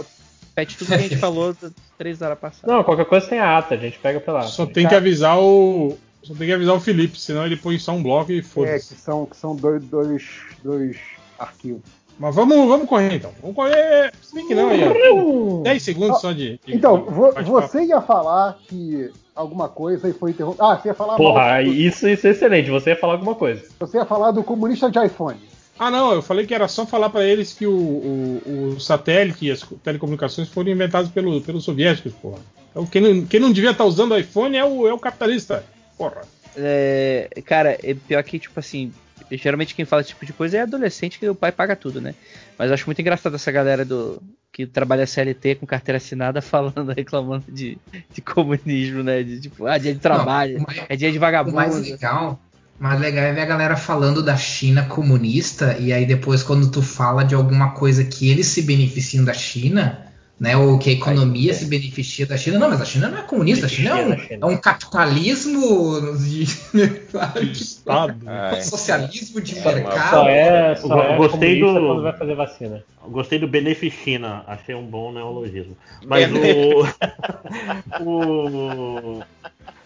Pede 0.53 0.75
tudo 0.75 0.89
que 0.89 0.93
a 0.93 0.97
gente 0.97 1.15
falou 1.17 1.55
três 1.97 2.21
horas 2.21 2.37
passadas. 2.37 2.75
Não, 2.75 2.83
qualquer 2.83 3.05
coisa 3.05 3.25
tem 3.25 3.39
a 3.39 3.57
ata, 3.57 3.75
a 3.75 3.77
gente 3.77 3.97
pega 3.99 4.19
pela 4.19 4.39
ata. 4.39 4.49
Só 4.49 4.65
tem 4.65 4.85
que 4.85 4.93
avisar 4.93 5.39
o. 5.39 5.97
Só 6.21 6.33
tem 6.35 6.47
que 6.47 6.53
avisar 6.53 6.75
o 6.75 6.79
Felipe, 6.81 7.17
senão 7.17 7.45
ele 7.45 7.55
põe 7.55 7.79
só 7.79 7.93
um 7.93 8.03
bloco 8.03 8.33
e 8.33 8.41
foda-se. 8.41 8.73
É, 8.73 8.95
que 8.95 9.01
são, 9.01 9.25
que 9.25 9.37
são 9.37 9.55
dois, 9.55 9.81
dois, 9.85 10.23
dois 10.61 10.97
arquivos. 11.39 11.83
Mas 12.17 12.33
vamos, 12.33 12.55
vamos 12.67 12.87
correr 12.87 13.15
então. 13.15 13.31
Vamos 13.41 13.55
correr. 13.55 14.11
Se 14.21 14.33
bem 14.33 14.47
que 14.47 14.55
não, 14.55 14.69
aí, 14.69 14.81
ó. 14.83 15.63
10 15.63 15.83
segundos 15.83 16.21
só 16.21 16.31
de. 16.31 16.59
de 16.65 16.75
então, 16.75 17.05
de, 17.35 17.49
você 17.49 17.83
ia 17.83 18.01
falar 18.01 18.57
que 18.67 19.11
alguma 19.35 19.67
coisa 19.67 20.07
e 20.07 20.13
foi 20.13 20.31
interrompido. 20.31 20.63
Ah, 20.63 20.77
você 20.77 20.87
ia 20.87 20.93
falar. 20.93 21.17
Porra, 21.17 21.61
isso, 21.61 22.07
isso 22.07 22.27
é 22.27 22.29
excelente. 22.31 22.69
Você 22.69 22.91
ia 22.91 22.95
falar 22.95 23.13
alguma 23.13 23.35
coisa. 23.35 23.63
Você 23.79 23.97
ia 23.97 24.05
falar 24.05 24.31
do 24.31 24.43
comunista 24.43 24.89
de 24.89 25.03
iPhone. 25.03 25.37
Ah, 25.77 25.91
não, 25.91 26.13
eu 26.13 26.21
falei 26.21 26.47
que 26.47 26.55
era 26.55 26.69
só 26.69 26.85
falar 26.85 27.09
para 27.09 27.25
eles 27.25 27.51
que 27.51 27.67
o, 27.67 27.73
o, 27.73 28.75
o, 28.75 28.79
satélite 28.79 29.45
e 29.45 29.51
as 29.51 29.61
telecomunicações 29.83 30.47
foram 30.47 30.71
inventados 30.71 31.11
pelo, 31.11 31.41
pelos 31.41 31.65
soviéticos, 31.65 32.13
porra. 32.13 32.39
Então, 32.71 32.85
quem, 32.85 33.01
não, 33.01 33.25
quem 33.25 33.41
não 33.41 33.51
devia 33.51 33.71
estar 33.71 33.83
tá 33.83 33.87
usando 33.87 34.17
iPhone 34.17 34.55
é 34.55 34.63
o, 34.63 34.87
é 34.87 34.93
o 34.93 34.99
capitalista, 34.99 35.65
porra. 35.97 36.21
É, 36.55 37.29
cara, 37.45 37.77
é 37.83 37.93
pior 37.93 38.23
que, 38.23 38.39
tipo 38.39 38.57
assim, 38.57 38.93
geralmente 39.31 39.75
quem 39.75 39.85
fala 39.85 40.01
esse 40.01 40.09
tipo 40.09 40.25
de 40.25 40.33
coisa 40.33 40.57
é 40.57 40.61
adolescente 40.61 41.19
que 41.19 41.27
o 41.27 41.35
pai 41.35 41.51
paga 41.51 41.75
tudo, 41.75 42.01
né? 42.01 42.13
Mas 42.57 42.67
eu 42.67 42.73
acho 42.73 42.85
muito 42.85 43.01
engraçado 43.01 43.35
essa 43.35 43.51
galera 43.51 43.83
do 43.83 44.21
que 44.51 44.65
trabalha 44.65 45.05
CLT 45.05 45.55
com 45.55 45.65
carteira 45.65 45.97
assinada 45.97 46.41
falando, 46.43 46.93
reclamando 46.95 47.45
de, 47.49 47.77
de 48.13 48.21
comunismo, 48.21 49.03
né? 49.03 49.23
De 49.23 49.41
tipo, 49.41 49.65
ah, 49.65 49.77
dia 49.77 49.93
de 49.93 49.99
trabalho, 49.99 50.57
não, 50.57 50.65
mais, 50.67 50.85
é 50.89 50.95
dia 50.95 51.11
de 51.11 51.19
vagabundo. 51.19 51.55
O 51.55 51.59
mais 51.59 51.75
legal 51.75 52.39
mas 52.77 52.99
legal 52.99 53.23
é 53.23 53.33
ver 53.33 53.41
a 53.41 53.45
galera 53.45 53.77
falando 53.77 54.21
da 54.21 54.35
China 54.35 54.83
comunista, 54.83 55.77
e 55.79 55.93
aí 55.93 56.05
depois, 56.05 56.43
quando 56.43 56.69
tu 56.69 56.81
fala 56.81 57.23
de 57.23 57.33
alguma 57.33 57.71
coisa 57.71 58.03
que 58.03 58.29
eles 58.29 58.47
se 58.47 58.61
beneficiam 58.61 59.23
da 59.23 59.33
China, 59.33 60.05
né? 60.39 60.55
Ou 60.57 60.77
que 60.77 60.89
a 60.89 60.93
economia 60.93 61.51
é. 61.51 61.53
se 61.53 61.65
beneficia 61.65 62.25
da 62.25 62.37
China. 62.37 62.59
Não, 62.59 62.69
mas 62.69 62.81
a 62.81 62.85
China 62.85 63.09
não 63.09 63.19
é 63.19 63.21
comunista, 63.21 63.65
a 63.65 63.69
China 63.69 63.99
é 63.99 64.05
um, 64.05 64.13
é 64.41 64.45
um 64.45 64.57
capitalismo 64.57 66.17
de, 66.17 66.43
Estado. 67.51 68.21
Ah, 68.25 68.51
é. 68.55 68.61
socialismo 68.61 69.41
de 69.41 69.55
mercado. 69.55 70.09
Só 70.09 70.29
é, 70.29 70.75
só 70.75 71.01
é 71.01 71.17
gostei 71.17 71.59
do 71.59 71.73
quando 71.73 72.01
vai 72.03 72.17
fazer 72.17 72.35
vacina. 72.35 72.83
Gostei 73.07 73.39
do 73.39 73.47
beneficina, 73.47 74.43
achei 74.47 74.75
um 74.75 74.85
bom 74.85 75.11
neologismo. 75.11 75.77
Mas 76.05 76.29
o, 76.31 76.85
o 78.03 79.23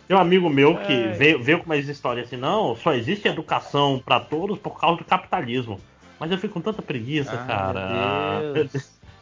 tem 0.08 0.18
um 0.18 0.20
amigo 0.20 0.50
meu 0.50 0.76
que 0.76 1.10
veio, 1.10 1.44
veio 1.44 1.60
com 1.60 1.66
umas 1.66 1.88
histórias 1.88 2.26
assim, 2.26 2.38
não, 2.38 2.76
só 2.76 2.96
existe 2.96 3.28
educação 3.28 4.02
para 4.04 4.20
todos 4.20 4.58
por 4.58 4.80
causa 4.80 4.98
do 4.98 5.06
capitalismo. 5.06 5.80
Mas 6.20 6.32
eu 6.32 6.38
fico 6.40 6.56
com 6.56 6.62
tanta 6.62 6.82
preguiça, 6.82 7.32
ah, 7.32 7.46
cara. 7.46 8.70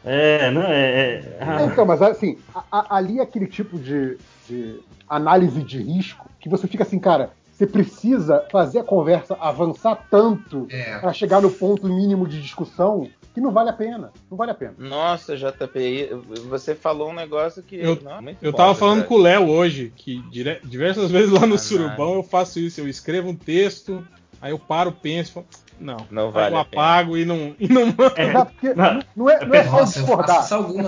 É, 0.08 0.50
não 0.50 0.62
é, 0.62 0.90
é, 0.90 1.38
é. 1.38 1.64
Então, 1.66 1.84
mas 1.84 2.00
assim, 2.00 2.38
a, 2.54 2.64
a, 2.70 2.96
ali 2.96 3.18
é 3.18 3.22
aquele 3.22 3.46
tipo 3.46 3.78
de, 3.78 4.16
de 4.48 4.80
análise 5.08 5.62
de 5.62 5.82
risco 5.82 6.28
que 6.40 6.48
você 6.48 6.66
fica 6.66 6.82
assim, 6.82 6.98
cara, 6.98 7.30
você 7.52 7.66
precisa 7.66 8.44
fazer 8.50 8.78
a 8.78 8.84
conversa 8.84 9.36
avançar 9.40 10.06
tanto 10.10 10.66
é. 10.70 10.98
para 10.98 11.12
chegar 11.12 11.42
no 11.42 11.50
ponto 11.50 11.88
mínimo 11.88 12.26
de 12.26 12.40
discussão 12.40 13.08
que 13.34 13.40
não 13.40 13.52
vale 13.52 13.70
a 13.70 13.72
pena. 13.72 14.12
Não 14.30 14.36
vale 14.36 14.50
a 14.50 14.54
pena. 14.54 14.74
Nossa, 14.78 15.36
JP, 15.36 16.10
você 16.48 16.74
falou 16.74 17.10
um 17.10 17.14
negócio 17.14 17.62
que. 17.62 17.76
Eu, 17.76 17.98
não, 18.02 18.20
eu 18.40 18.52
tava 18.52 18.74
falando 18.74 19.04
com 19.04 19.14
o 19.14 19.18
Léo 19.18 19.48
hoje, 19.48 19.92
que 19.94 20.20
dire... 20.30 20.60
diversas 20.64 21.10
vezes 21.10 21.30
lá 21.30 21.46
no 21.46 21.54
ah, 21.54 21.58
Surubão 21.58 22.10
não. 22.10 22.16
eu 22.16 22.22
faço 22.22 22.58
isso. 22.58 22.80
Eu 22.80 22.88
escrevo 22.88 23.28
um 23.28 23.36
texto, 23.36 24.06
aí 24.40 24.52
eu 24.52 24.58
paro, 24.58 24.90
penso, 24.90 25.32
falo, 25.32 25.46
não, 25.80 26.06
não 26.10 26.30
vale 26.30 26.54
eu 26.54 26.58
apago 26.58 27.16
e 27.16 27.24
não, 27.24 27.54
e 27.58 27.68
não 27.68 27.94
É, 28.16 28.44
porque 28.44 28.74
não, 28.74 29.00
não, 29.16 29.30
é, 29.30 29.44
não 29.44 29.54
é 29.54 29.64
só 29.64 29.84
discordar. 29.84 30.46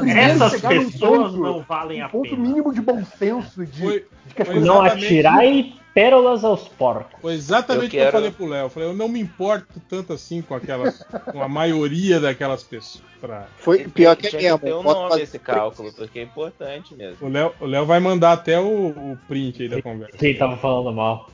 Essas 0.09 0.61
pessoas 0.61 1.33
ponto, 1.33 1.43
não 1.43 1.61
valem 1.63 2.01
a 2.01 2.07
um 2.07 2.11
ponto 2.11 2.37
mínimo 2.37 2.73
de 2.75 2.81
bom 2.81 3.05
senso 3.05 3.65
de, 3.65 3.81
foi, 3.81 4.07
de 4.27 4.35
que 4.35 4.43
as 4.43 4.49
coisas 4.49 4.67
não 4.67 4.83
atirar 4.83 5.45
e 5.47 5.81
pérolas 5.95 6.45
aos 6.45 6.69
porcos. 6.69 7.21
Foi 7.21 7.35
exatamente 7.35 7.87
o 7.87 7.91
que 7.91 7.97
eu 7.97 8.13
falei 8.13 8.31
pro 8.31 8.47
Léo. 8.47 8.67
Eu 8.67 8.71
falei, 8.71 8.89
eu 8.89 8.95
não 8.95 9.09
me 9.09 9.21
importo 9.21 9.81
tanto 9.89 10.13
assim 10.13 10.43
com 10.43 10.55
aquelas, 10.55 11.03
com 11.31 11.43
a 11.43 11.49
maioria 11.49 12.21
daquelas 12.21 12.63
pessoas. 12.63 13.05
Pra... 13.21 13.47
Foi 13.59 13.87
pior 13.87 14.17
que 14.17 14.29
é 14.29 14.41
mesmo. 14.41 14.59
Ter 14.59 14.75
um 14.75 14.83
nome 14.83 15.11
fazer... 15.11 15.23
esse 15.23 15.39
cálculo, 15.39 15.93
porque 15.93 16.21
é 16.21 16.23
importante 16.23 16.95
mesmo. 16.95 17.27
O 17.27 17.31
Léo, 17.31 17.53
o 17.61 17.67
Léo 17.67 17.85
vai 17.85 18.01
mandar 18.01 18.33
até 18.33 18.59
o, 18.59 18.89
o 18.89 19.19
print 19.29 19.63
aí 19.63 19.69
da 19.69 19.83
conversa. 19.83 20.17
Quem 20.17 20.37
tava 20.37 20.57
falando 20.57 20.93
mal. 20.93 21.29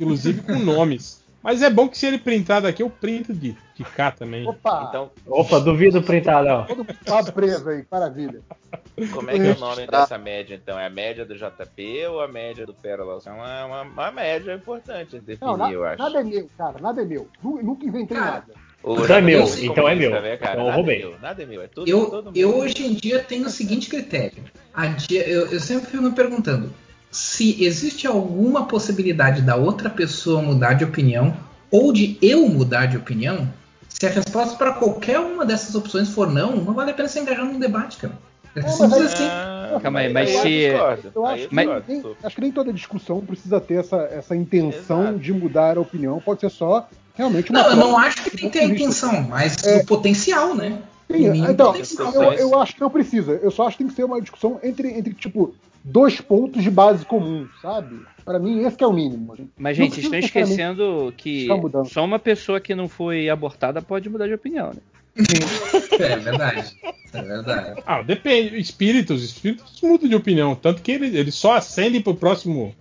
Inclusive 0.00 0.42
com 0.42 0.58
nomes. 0.58 1.24
Mas 1.46 1.62
é 1.62 1.70
bom 1.70 1.88
que 1.88 1.96
se 1.96 2.04
ele 2.04 2.18
printar 2.18 2.60
daqui, 2.60 2.82
eu 2.82 2.90
printo 2.90 3.32
de, 3.32 3.56
de 3.76 3.84
cá 3.84 4.10
também. 4.10 4.48
Opa! 4.48 4.86
Então, 4.88 5.12
Opa, 5.24 5.60
duvido 5.60 6.02
printar, 6.02 6.42
Léo. 6.42 6.66
Todo 6.66 6.78
mundo 6.78 7.32
preso 7.32 7.68
aí, 7.68 7.86
maravilha. 7.88 8.40
Como 9.12 9.30
é 9.30 9.34
que 9.38 9.46
é 9.46 9.52
o 9.52 9.60
nome 9.60 9.86
dessa 9.86 10.18
média, 10.18 10.56
então? 10.56 10.76
É 10.76 10.86
a 10.86 10.90
média 10.90 11.24
do 11.24 11.36
JP 11.36 12.06
ou 12.08 12.20
a 12.20 12.26
média 12.26 12.66
do 12.66 12.74
Pérola? 12.74 13.20
É 13.24 13.30
uma, 13.30 13.64
uma, 13.64 13.82
uma 13.82 14.10
média 14.10 14.54
importante 14.54 15.20
definir, 15.20 15.48
não, 15.48 15.56
na, 15.56 15.70
eu 15.70 15.84
acho. 15.84 16.02
Nada 16.02 16.18
é 16.18 16.24
meu, 16.24 16.50
cara, 16.58 16.80
nada 16.80 17.02
é 17.02 17.04
meu. 17.04 17.28
Nunca 17.40 17.86
inventei 17.86 18.16
cara, 18.16 18.30
nada. 18.32 18.52
Então 18.84 19.16
é 19.16 19.20
meu, 19.20 19.44
então 19.62 19.88
é 19.88 19.94
meu. 19.94 20.10
Né, 20.10 20.36
cara? 20.36 20.54
Então 20.54 20.66
eu 20.66 20.74
roubei. 20.74 20.96
É 20.96 21.06
meu, 21.06 21.20
nada 21.20 21.42
é 21.44 21.46
meu, 21.46 21.62
é 21.62 21.68
tudo, 21.68 21.88
eu, 21.88 22.10
todo 22.10 22.32
eu 22.34 22.56
hoje 22.56 22.84
em 22.84 22.92
dia 22.92 23.22
tenho 23.22 23.46
o 23.46 23.50
seguinte 23.50 23.88
critério. 23.88 24.42
Dia, 25.06 25.28
eu, 25.28 25.46
eu 25.46 25.60
sempre 25.60 25.86
fico 25.86 26.02
me 26.02 26.10
perguntando, 26.10 26.72
se 27.10 27.64
existe 27.64 28.06
alguma 28.06 28.66
possibilidade 28.66 29.42
da 29.42 29.56
outra 29.56 29.88
pessoa 29.88 30.42
mudar 30.42 30.74
de 30.74 30.84
opinião 30.84 31.36
ou 31.70 31.92
de 31.92 32.18
eu 32.20 32.48
mudar 32.48 32.86
de 32.86 32.96
opinião, 32.96 33.48
se 33.88 34.06
a 34.06 34.10
resposta 34.10 34.56
para 34.56 34.72
qualquer 34.72 35.18
uma 35.18 35.44
dessas 35.44 35.74
opções 35.74 36.08
for 36.08 36.30
não, 36.30 36.56
não 36.56 36.74
vale 36.74 36.90
a 36.90 36.94
pena 36.94 37.08
se 37.08 37.18
engajar 37.18 37.44
num 37.44 37.58
debate, 37.58 37.96
cara. 37.96 38.14
É 38.54 38.68
simples 38.68 39.12
assim. 39.12 39.24
Ah, 39.24 39.78
Calma 39.82 39.98
aí, 40.00 40.12
mas 40.12 40.30
se. 40.30 40.48
Eu 40.62 41.26
acho, 41.26 41.48
mas... 41.50 41.84
que 41.84 41.92
nem, 41.92 42.16
acho 42.22 42.34
que 42.36 42.40
nem 42.40 42.52
toda 42.52 42.72
discussão 42.72 43.20
precisa 43.20 43.60
ter 43.60 43.74
essa, 43.74 43.96
essa 44.10 44.34
intenção 44.34 45.02
Exato. 45.02 45.18
de 45.18 45.32
mudar 45.32 45.76
a 45.76 45.80
opinião. 45.80 46.20
Pode 46.20 46.40
ser 46.40 46.50
só 46.50 46.88
realmente 47.14 47.50
uma. 47.50 47.62
Não, 47.62 47.70
eu 47.70 47.76
não 47.76 47.98
acho 47.98 48.22
que 48.22 48.30
tem 48.30 48.50
que 48.50 48.58
ter 48.58 48.64
a 48.64 48.68
intenção, 48.68 49.22
mas 49.22 49.62
é... 49.64 49.78
o 49.78 49.86
potencial, 49.86 50.54
né? 50.54 50.78
Sim, 51.10 51.46
então, 51.48 51.74
eu, 52.14 52.32
eu, 52.32 52.60
acho 52.60 52.74
que 52.74 52.80
não 52.80 52.90
precisa. 52.90 53.32
Eu 53.32 53.50
só 53.50 53.68
acho 53.68 53.76
que 53.76 53.84
tem 53.84 53.90
que 53.90 53.94
ser 53.94 54.04
uma 54.04 54.20
discussão 54.20 54.58
entre, 54.62 54.88
entre 54.88 55.14
tipo, 55.14 55.54
dois 55.86 56.20
pontos 56.20 56.62
de 56.62 56.70
base 56.70 57.04
comum, 57.04 57.48
sabe? 57.62 58.00
Para 58.24 58.40
mim, 58.40 58.64
esse 58.64 58.82
é 58.82 58.86
o 58.86 58.92
mínimo. 58.92 59.34
Mas, 59.56 59.76
gente, 59.76 60.00
estão 60.00 60.18
esquecendo 60.18 61.14
que 61.16 61.46
só 61.86 62.04
uma 62.04 62.18
pessoa 62.18 62.60
que 62.60 62.74
não 62.74 62.88
foi 62.88 63.28
abortada 63.28 63.80
pode 63.80 64.08
mudar 64.08 64.26
de 64.26 64.34
opinião, 64.34 64.72
né? 64.72 64.80
é 65.98 66.16
verdade. 66.16 66.76
É 67.12 67.22
verdade. 67.22 67.82
Ah, 67.86 68.02
depende. 68.02 68.58
Espíritos, 68.58 69.22
espíritos 69.22 69.80
mudam 69.80 70.08
de 70.08 70.14
opinião. 70.14 70.54
Tanto 70.54 70.82
que 70.82 70.92
eles, 70.92 71.14
eles 71.14 71.34
só 71.34 71.54
ascendem 71.54 72.02
pro 72.02 72.14
próximo 72.14 72.74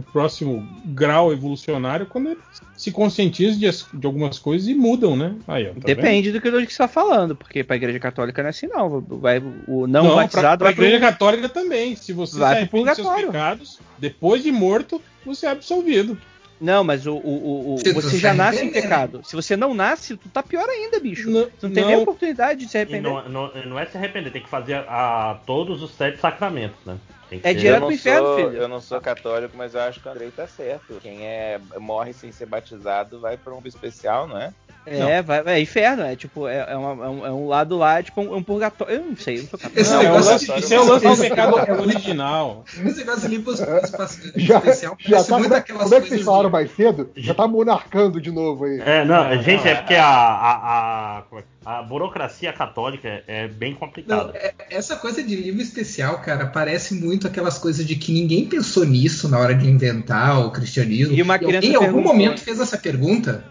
o 0.00 0.02
próximo 0.02 0.66
grau 0.84 1.32
evolucionário 1.32 2.06
quando 2.06 2.30
eles 2.30 2.42
se 2.76 2.90
conscientizam 2.90 3.58
de, 3.58 3.98
de 3.98 4.06
algumas 4.06 4.38
coisas 4.38 4.68
e 4.68 4.74
mudam, 4.74 5.16
né? 5.16 5.34
Aí, 5.46 5.68
ó, 5.68 5.74
tá 5.74 5.80
Depende 5.84 6.30
vendo? 6.30 6.40
do 6.40 6.42
que 6.42 6.60
gente 6.60 6.70
está 6.70 6.88
falando, 6.88 7.36
porque 7.36 7.62
para 7.62 7.74
a 7.74 7.78
Igreja 7.78 7.98
Católica 7.98 8.42
não 8.42 8.48
é 8.48 8.50
assim, 8.50 8.66
não. 8.66 9.00
Vai, 9.00 9.38
o 9.66 9.86
não, 9.86 10.04
não 10.04 10.16
batizado 10.16 10.58
para 10.58 10.68
a 10.68 10.72
Igreja 10.72 10.98
pro... 10.98 11.08
Católica 11.08 11.48
também. 11.48 11.94
Se 11.96 12.12
você 12.12 12.38
vai 12.38 12.50
se 12.50 12.56
arrepende 12.58 12.94
seus 12.94 13.08
pecados, 13.08 13.80
depois 13.98 14.42
de 14.42 14.50
morto, 14.50 15.00
você 15.24 15.46
é 15.46 15.50
absolvido. 15.50 16.18
Não, 16.62 16.84
mas 16.84 17.08
o, 17.08 17.14
o, 17.16 17.74
o 17.74 17.92
você 17.92 18.18
já 18.18 18.32
nasce 18.32 18.64
em 18.64 18.70
pecado. 18.70 19.20
Se 19.24 19.34
você 19.34 19.56
não 19.56 19.74
nasce, 19.74 20.16
tu 20.16 20.28
tá 20.28 20.44
pior 20.44 20.68
ainda, 20.68 21.00
bicho. 21.00 21.28
Não, 21.28 21.46
tu 21.58 21.66
não 21.66 21.74
tem 21.74 21.82
não. 21.82 21.90
nem 21.90 22.00
oportunidade 22.00 22.64
de 22.64 22.70
se 22.70 22.76
arrepender. 22.76 23.02
Não, 23.02 23.28
não, 23.28 23.50
não, 23.66 23.78
é 23.78 23.84
se 23.84 23.96
arrepender, 23.96 24.30
tem 24.30 24.42
que 24.42 24.48
fazer 24.48 24.74
a, 24.74 25.32
a 25.32 25.34
todos 25.44 25.82
os 25.82 25.90
sete 25.90 26.20
sacramentos, 26.20 26.78
né? 26.86 26.96
É 27.42 27.54
direto 27.54 27.80
pro 27.82 27.92
inferno, 27.92 28.26
sou, 28.26 28.36
filho. 28.36 28.56
Eu 28.56 28.68
não 28.68 28.80
sou 28.80 29.00
católico, 29.00 29.56
mas 29.56 29.74
eu 29.74 29.80
acho 29.80 30.00
que 30.00 30.08
o 30.08 30.10
Andrei 30.10 30.30
tá 30.30 30.46
certo. 30.46 30.98
Quem 31.00 31.26
é 31.26 31.60
morre 31.78 32.12
sem 32.12 32.32
ser 32.32 32.46
batizado 32.46 33.20
vai 33.20 33.36
para 33.36 33.54
um 33.54 33.62
especial, 33.64 34.26
não 34.26 34.38
é? 34.38 34.52
É, 34.84 35.22
vai, 35.22 35.42
é 35.46 35.60
inferno, 35.60 36.02
é 36.02 36.16
tipo, 36.16 36.48
é, 36.48 36.66
é, 36.68 36.76
uma, 36.76 37.04
é, 37.04 37.08
um, 37.08 37.26
é 37.26 37.32
um 37.32 37.46
lado 37.46 37.78
lá, 37.78 38.00
é 38.00 38.02
tipo 38.02 38.20
um, 38.20 38.36
um, 38.36 38.42
purgatório. 38.42 38.94
Eu 38.94 39.04
não 39.04 39.16
sei, 39.16 39.38
eu 39.38 39.42
não 39.42 39.48
sou 39.48 39.58
capaz. 39.58 39.78
Esse 39.78 39.92
não, 39.92 40.02
é 40.02 40.10
o 40.10 40.14
lance, 40.14 40.52
esse 40.52 40.74
é 40.74 40.80
o 40.80 40.84
lance 40.84 41.06
do 41.06 41.16
pecado 41.16 41.80
original. 41.80 42.64
Esse 42.84 42.98
negócio 42.98 43.26
ali 43.26 43.38
pro 43.38 43.52
especial 43.52 44.96
já 44.98 45.22
tá, 45.22 45.38
muito 45.38 45.54
aquelas 45.54 45.84
Como 45.84 45.94
é 45.94 46.00
que 46.00 46.08
vocês 46.08 46.22
falaram 46.22 46.50
mais 46.50 46.70
cedo? 46.74 47.10
Já 47.16 47.32
tá 47.32 47.46
monarcando 47.46 48.20
de 48.20 48.30
novo 48.30 48.64
aí. 48.64 48.80
É, 48.80 49.04
não, 49.04 49.40
gente, 49.42 49.66
é 49.68 49.76
porque 49.76 49.94
a, 49.94 50.04
a, 50.04 51.18
a, 51.18 51.24
a 51.64 51.82
burocracia 51.82 52.52
católica 52.52 53.22
é 53.26 53.46
bem 53.46 53.74
complicada. 53.74 54.24
Não, 54.24 54.34
é, 54.34 54.52
essa 54.68 54.96
coisa 54.96 55.22
de 55.22 55.36
livro 55.36 55.62
especial, 55.62 56.18
cara, 56.20 56.46
parece 56.46 56.94
muito 56.94 57.26
aquelas 57.26 57.58
coisas 57.58 57.86
de 57.86 57.94
que 57.94 58.12
ninguém 58.12 58.46
pensou 58.46 58.84
nisso 58.84 59.28
na 59.28 59.38
hora 59.38 59.54
de 59.54 59.68
inventar 59.68 60.44
o 60.44 60.50
cristianismo. 60.50 61.14
E 61.14 61.22
uma 61.22 61.38
criança 61.38 61.66
em 61.66 61.76
algum 61.76 62.02
momento 62.02 62.40
fez 62.40 62.60
essa 62.60 62.76
pergunta 62.76 63.44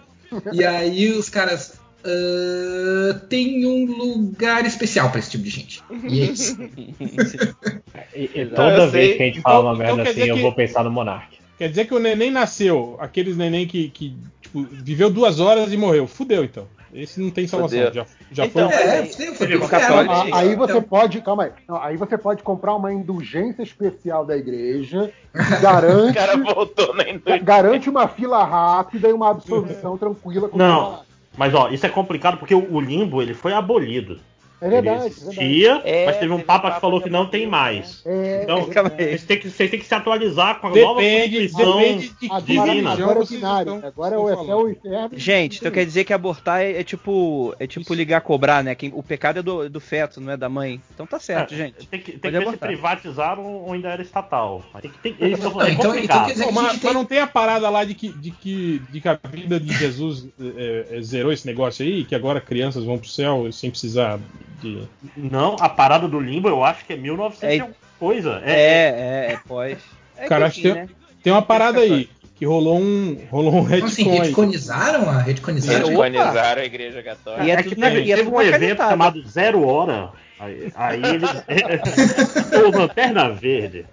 e 0.54 0.64
aí 0.64 1.10
os 1.12 1.30
caras. 1.30 1.80
Uh, 2.04 3.14
tem 3.30 3.64
um 3.64 3.86
lugar 3.86 4.66
especial 4.66 5.12
para 5.12 5.20
esse 5.20 5.30
tipo 5.30 5.44
de 5.44 5.52
gente. 5.52 5.84
E 6.10 6.22
é 6.22 6.26
isso. 6.26 6.58
e, 8.16 8.24
e 8.34 8.46
toda 8.48 8.88
vez 8.88 9.18
que 9.18 9.22
a 9.22 9.26
gente 9.28 9.38
então, 9.38 9.52
fala 9.52 9.72
uma 9.72 9.84
então 9.84 9.98
merda 9.98 10.10
assim, 10.10 10.22
eu 10.22 10.38
vou 10.38 10.52
pensar 10.52 10.84
no 10.84 10.90
Monark. 10.90 11.38
Quer 11.60 11.70
dizer 11.70 11.86
que 11.86 11.94
o 11.94 12.00
neném 12.00 12.32
nasceu, 12.32 12.98
aqueles 13.00 13.38
neném 13.38 13.68
que, 13.68 13.90
que 13.90 14.18
tipo, 14.42 14.64
viveu 14.64 15.12
duas 15.12 15.40
horas 15.40 15.72
e 15.72 15.78
morreu. 15.78 16.08
Fudeu, 16.08 16.44
então. 16.44 16.68
Esse 16.94 17.22
não 17.22 17.30
tem 17.30 17.48
salvação. 17.48 17.94
Já, 17.94 18.06
já 18.32 18.46
então, 18.46 18.70
foi. 18.70 18.82
É, 18.82 19.06
sim, 19.06 19.34
foi 19.34 19.68
católico. 19.68 20.36
Aí 20.36 20.56
você 20.56 20.74
então. 20.74 20.82
pode, 20.84 21.22
calma 21.22 21.46
aí. 21.46 21.52
Não, 21.68 21.82
aí 21.82 21.98
você 21.98 22.18
pode 22.18 22.44
comprar 22.44 22.76
uma 22.76 22.92
indulgência 22.94 23.64
especial 23.64 24.26
da 24.26 24.36
igreja 24.36 25.12
que 25.32 25.62
garante. 25.62 26.12
o 26.12 26.14
cara 26.14 26.38
voltou 26.38 26.94
na 26.96 27.04
indulgência. 27.04 27.44
Garante 27.44 27.90
uma 27.90 28.08
fila 28.08 28.44
rápida 28.44 29.08
e 29.08 29.14
uma 29.14 29.30
absolvição 29.30 29.98
tranquila. 29.98 30.50
Não. 30.54 31.00
Mas 31.38 31.54
ó, 31.54 31.70
isso 31.70 31.86
é 31.86 31.90
complicado 31.90 32.38
porque 32.38 32.54
o, 32.54 32.80
limbo 32.80 33.22
ele 33.22 33.34
foi 33.34 33.54
abolido. 33.54 34.20
É 34.62 34.70
verdade. 34.70 35.08
existia, 35.08 35.82
é, 35.84 36.06
mas 36.06 36.18
teve 36.18 36.32
um 36.32 36.42
papa 36.42 36.74
que 36.74 36.80
falou 36.80 37.02
que 37.02 37.10
não 37.10 37.26
tem 37.26 37.48
mais. 37.48 38.04
É, 38.06 38.44
então, 38.44 38.62
vocês 38.62 39.24
têm, 39.24 39.40
que, 39.40 39.50
vocês 39.50 39.72
têm 39.72 39.80
que 39.80 39.86
se 39.86 39.96
atualizar 39.96 40.60
com 40.60 40.68
a 40.68 40.70
depende, 40.70 40.86
nova 40.86 41.02
Constituição 41.02 41.78
depende 41.78 42.14
de 42.20 42.42
divina. 42.46 42.94
Agora 42.94 43.20
é 43.20 43.26
binário. 43.26 43.86
Agora 43.86 44.16
é 44.16 44.18
o 44.20 44.46
céu 44.46 44.58
o 44.60 44.70
inferno. 44.70 45.10
Gente, 45.14 45.58
então 45.58 45.72
quer 45.72 45.84
dizer 45.84 46.04
que 46.04 46.14
abortar 46.14 46.62
é, 46.62 46.80
é 46.80 46.84
tipo 46.84 47.56
é 47.60 47.66
tipo 47.66 47.92
ligar 47.94 48.18
a 48.18 48.22
cobrar, 48.22 48.64
né? 48.64 48.78
o 48.94 49.02
pecado 49.02 49.40
é 49.40 49.42
do, 49.42 49.68
do 49.68 49.80
feto, 49.80 50.22
não 50.22 50.34
é 50.34 50.38
da 50.38 50.48
mãe. 50.48 50.80
Então 50.94 51.08
tá 51.08 51.20
certo, 51.20 51.54
é, 51.56 51.58
gente. 51.58 51.88
Tem 51.88 52.00
que, 52.00 52.12
tem 52.20 52.32
que 52.32 52.40
ver 52.40 52.50
se 52.52 52.58
privatizaram 52.58 53.44
ou 53.44 53.74
ainda 53.74 53.90
era 53.90 54.02
estatal. 54.02 54.64
Tem 54.80 54.92
que, 54.92 54.98
tem, 55.00 55.16
é 55.20 55.30
então, 55.30 55.52
então, 55.68 55.96
então 55.98 56.26
dizer, 56.28 56.52
mas, 56.52 56.72
tem... 56.74 56.80
mas, 56.84 56.94
não 56.94 57.06
tem 57.06 57.20
a 57.20 57.28
parada 57.28 57.68
lá 57.70 57.84
de 57.84 57.96
que, 57.96 58.10
de 58.10 58.30
que, 58.32 58.82
de 58.92 59.02
que 59.02 59.08
a 59.08 59.20
vida 59.30 59.60
de 59.60 59.74
Jesus 59.74 60.28
é, 60.40 60.98
é, 60.98 61.02
zerou 61.02 61.32
esse 61.32 61.46
negócio 61.46 61.86
aí, 61.86 62.04
que 62.04 62.14
agora 62.14 62.40
crianças 62.40 62.84
vão 62.84 62.98
pro 62.98 63.10
céu 63.10 63.52
sem 63.52 63.70
precisar 63.70 64.20
de. 64.60 64.88
Não, 65.16 65.56
a 65.60 65.70
parada 65.70 66.08
do 66.08 66.20
limbo 66.20 66.48
eu 66.48 66.64
acho 66.64 66.86
que 66.86 66.94
é 66.94 66.98
1900 66.98 67.68
é, 67.68 67.72
coisa. 68.00 68.42
É, 68.44 68.54
é, 68.54 69.28
é, 69.30 69.32
é 69.34 69.40
pós. 69.48 69.78
É 70.18 70.28
Cara, 70.28 70.48
acho 70.48 70.56
que 70.56 70.62
tem, 70.64 70.74
né? 70.74 70.90
tem 71.24 71.34
uma 71.34 71.42
parada 71.42 71.80
aí. 71.80 72.10
Que 72.36 72.46
rolou 72.46 72.80
um, 72.80 73.20
rolou 73.30 73.54
um 73.54 73.62
retcon 73.62 73.86
assim, 73.86 74.10
retconizaram 74.10 75.08
a 75.08 75.22
retconizaram? 75.22 75.90
retconizaram 75.90 76.62
a 76.62 76.66
igreja 76.66 77.04
católica. 77.04 77.46
E 77.46 77.52
é, 77.52 77.62
que 77.62 77.76
teve, 77.76 78.04
teve 78.04 78.30
um 78.30 78.42
evento 78.42 78.80
chamado 78.80 79.28
Zero 79.28 79.64
Hora, 79.64 80.10
Aí, 80.42 80.72
aí 80.74 81.02
ele. 81.06 81.26
o 82.66 82.76
Lanterna 82.76 83.32
Verde. 83.32 83.86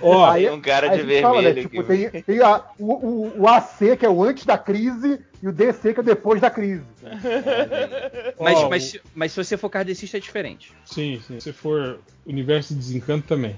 Ó, 0.00 0.28
aí, 0.28 0.50
um 0.50 0.60
cara 0.60 0.88
de 0.88 0.96
vermelho. 0.96 1.22
Fala, 1.22 1.42
né, 1.42 1.54
tipo, 1.54 1.82
tem, 1.84 2.10
tem 2.10 2.40
a, 2.42 2.64
o, 2.76 2.92
o, 2.92 3.42
o, 3.42 3.48
AC, 3.48 3.96
que 3.96 4.04
é 4.04 4.08
o 4.10 4.24
antes 4.24 4.44
da 4.44 4.58
crise, 4.58 5.20
e 5.40 5.46
o 5.46 5.52
DC, 5.52 5.94
que 5.94 6.00
é 6.00 6.02
depois 6.02 6.40
da 6.40 6.50
crise. 6.50 6.82
mas, 8.40 8.58
oh, 8.58 8.68
mas, 8.68 8.98
mas 9.14 9.30
se 9.30 9.44
você 9.44 9.56
for 9.56 9.70
kardecista, 9.70 10.16
é 10.16 10.20
diferente. 10.20 10.72
Sim, 10.84 11.22
sim. 11.24 11.38
Se 11.38 11.52
for 11.52 12.00
Universo 12.26 12.74
de 12.74 12.80
Desencanto 12.80 13.28
também. 13.28 13.54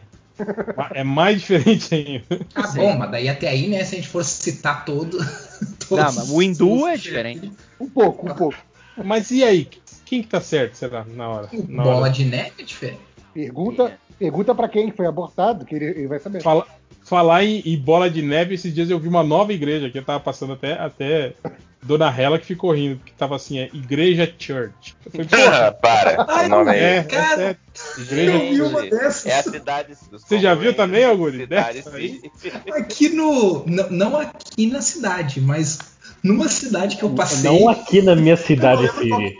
É 0.92 1.02
mais 1.02 1.40
diferente 1.40 1.94
ainda. 1.94 2.46
Ah, 2.54 2.68
bom, 2.68 2.96
mas 2.96 3.10
daí 3.10 3.28
até 3.28 3.48
aí, 3.48 3.68
né? 3.68 3.82
Se 3.84 3.94
a 3.94 3.98
gente 3.98 4.08
for 4.08 4.22
citar 4.22 4.84
todo. 4.84 5.18
Não, 5.90 5.96
mas 5.96 6.30
o 6.30 6.42
Hindu 6.42 6.86
é 6.86 6.96
diferente. 6.96 7.50
Um 7.80 7.88
pouco, 7.88 8.30
um 8.30 8.34
pouco. 8.34 8.58
Mas 9.02 9.30
e 9.30 9.42
aí? 9.42 9.68
Quem 10.08 10.22
que 10.22 10.28
tá 10.28 10.40
certo, 10.40 10.74
será, 10.74 11.04
na 11.04 11.28
hora? 11.28 11.48
Na 11.68 11.82
Bola 11.82 12.00
hora? 12.00 12.10
de 12.10 12.24
neve 12.24 12.52
é 12.60 12.62
diferente. 12.62 13.00
Pergunta, 13.34 13.92
pergunta 14.18 14.54
para 14.54 14.66
quem 14.66 14.90
foi 14.90 15.06
abortado, 15.06 15.66
que 15.66 15.74
ele, 15.74 15.84
ele 15.84 16.06
vai 16.06 16.18
saber. 16.18 16.42
Fala, 16.42 16.66
falar 17.04 17.44
em, 17.44 17.60
em, 17.60 17.78
bola 17.78 18.08
de 18.08 18.22
neve, 18.22 18.54
esses 18.54 18.74
dias 18.74 18.88
eu 18.88 18.98
vi 18.98 19.06
uma 19.06 19.22
nova 19.22 19.52
igreja 19.52 19.90
que 19.90 19.98
eu 19.98 20.04
tava 20.04 20.18
passando 20.18 20.54
até, 20.54 20.72
até 20.72 21.34
Dona 21.82 22.10
Hela 22.10 22.38
que 22.38 22.46
ficou 22.46 22.72
rindo, 22.72 23.00
que 23.04 23.12
tava 23.12 23.36
assim, 23.36 23.58
é 23.58 23.66
Igreja 23.66 24.32
Church. 24.38 24.96
Eu 25.04 25.26
falei, 25.26 25.46
ah, 25.46 25.72
para, 25.72 26.24
Ai, 26.28 26.46
o 26.46 26.48
nome 26.48 26.74
é, 26.74 26.96
é, 26.96 27.02
cara, 27.02 27.42
é 27.42 27.56
Igreja 28.00 28.32
eu 28.32 28.50
vi 28.50 28.62
uma 28.62 28.82
dessas. 28.82 29.26
É 29.26 29.38
a 29.38 29.42
cidade 29.42 29.94
Você 30.10 30.38
já 30.38 30.54
viu 30.54 30.74
também, 30.74 31.04
Augusto? 31.04 31.38
Aqui 32.74 33.10
no. 33.10 33.64
Não 33.90 34.16
aqui 34.16 34.66
na 34.66 34.80
cidade, 34.80 35.38
mas 35.40 35.78
numa 36.22 36.48
cidade 36.48 36.96
que 36.96 37.02
eu 37.02 37.10
passei. 37.10 37.50
Não 37.50 37.68
aqui 37.68 38.02
na 38.02 38.14
minha 38.14 38.36
cidade, 38.36 38.90
Siri. 38.96 39.36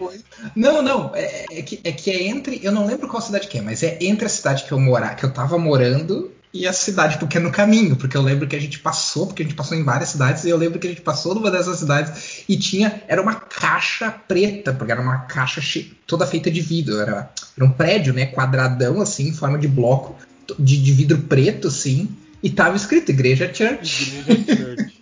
Não, 0.55 0.83
não. 0.83 1.12
É, 1.15 1.47
é, 1.51 1.62
que, 1.62 1.81
é 1.83 1.93
que 1.93 2.11
é 2.11 2.28
entre. 2.28 2.61
Eu 2.62 2.73
não 2.73 2.87
lembro 2.87 3.09
qual 3.09 3.21
cidade 3.21 3.49
que 3.49 3.59
é, 3.59 3.62
mas 3.62 3.83
é 3.83 3.99
entre 4.01 4.27
a 4.27 4.28
cidade 4.28 4.65
que 4.65 4.73
eu 4.73 4.78
morar, 4.78 5.15
que 5.17 5.25
eu 5.25 5.33
tava 5.33 5.59
morando 5.59 6.31
e 6.53 6.67
a 6.67 6.73
cidade, 6.73 7.19
porque 7.19 7.37
é 7.37 7.41
no 7.41 7.51
caminho, 7.51 7.94
porque 7.97 8.17
eu 8.17 8.23
lembro 8.23 8.47
que 8.47 8.57
a 8.57 8.61
gente 8.61 8.78
passou, 8.78 9.27
porque 9.27 9.43
a 9.43 9.44
gente 9.47 9.55
passou 9.55 9.77
em 9.77 9.85
várias 9.85 10.11
cidades, 10.11 10.44
e 10.44 10.51
eu 10.51 10.57
lembro 10.57 10.78
que 10.78 10.87
a 10.87 10.91
gente 10.91 11.03
passou 11.03 11.35
numa 11.35 11.51
dessas 11.51 11.78
cidades 11.78 12.44
e 12.49 12.57
tinha, 12.57 13.03
era 13.07 13.21
uma 13.21 13.35
caixa 13.35 14.11
preta, 14.11 14.73
porque 14.73 14.91
era 14.91 15.01
uma 15.01 15.19
caixa 15.19 15.61
toda 16.07 16.27
feita 16.27 16.51
de 16.51 16.61
vidro, 16.61 16.99
era, 16.99 17.31
era 17.57 17.67
um 17.67 17.71
prédio, 17.71 18.15
né, 18.15 18.27
quadradão, 18.27 19.01
assim, 19.01 19.28
em 19.28 19.33
forma 19.33 19.59
de 19.59 19.69
bloco, 19.69 20.17
de, 20.59 20.83
de 20.83 20.93
vidro 20.93 21.19
preto, 21.19 21.69
assim, 21.69 22.09
e 22.43 22.49
tava 22.49 22.77
escrito 22.77 23.11
Igreja 23.11 23.53
Church. 23.53 24.23
Igreja 24.27 24.57
Church. 24.57 24.98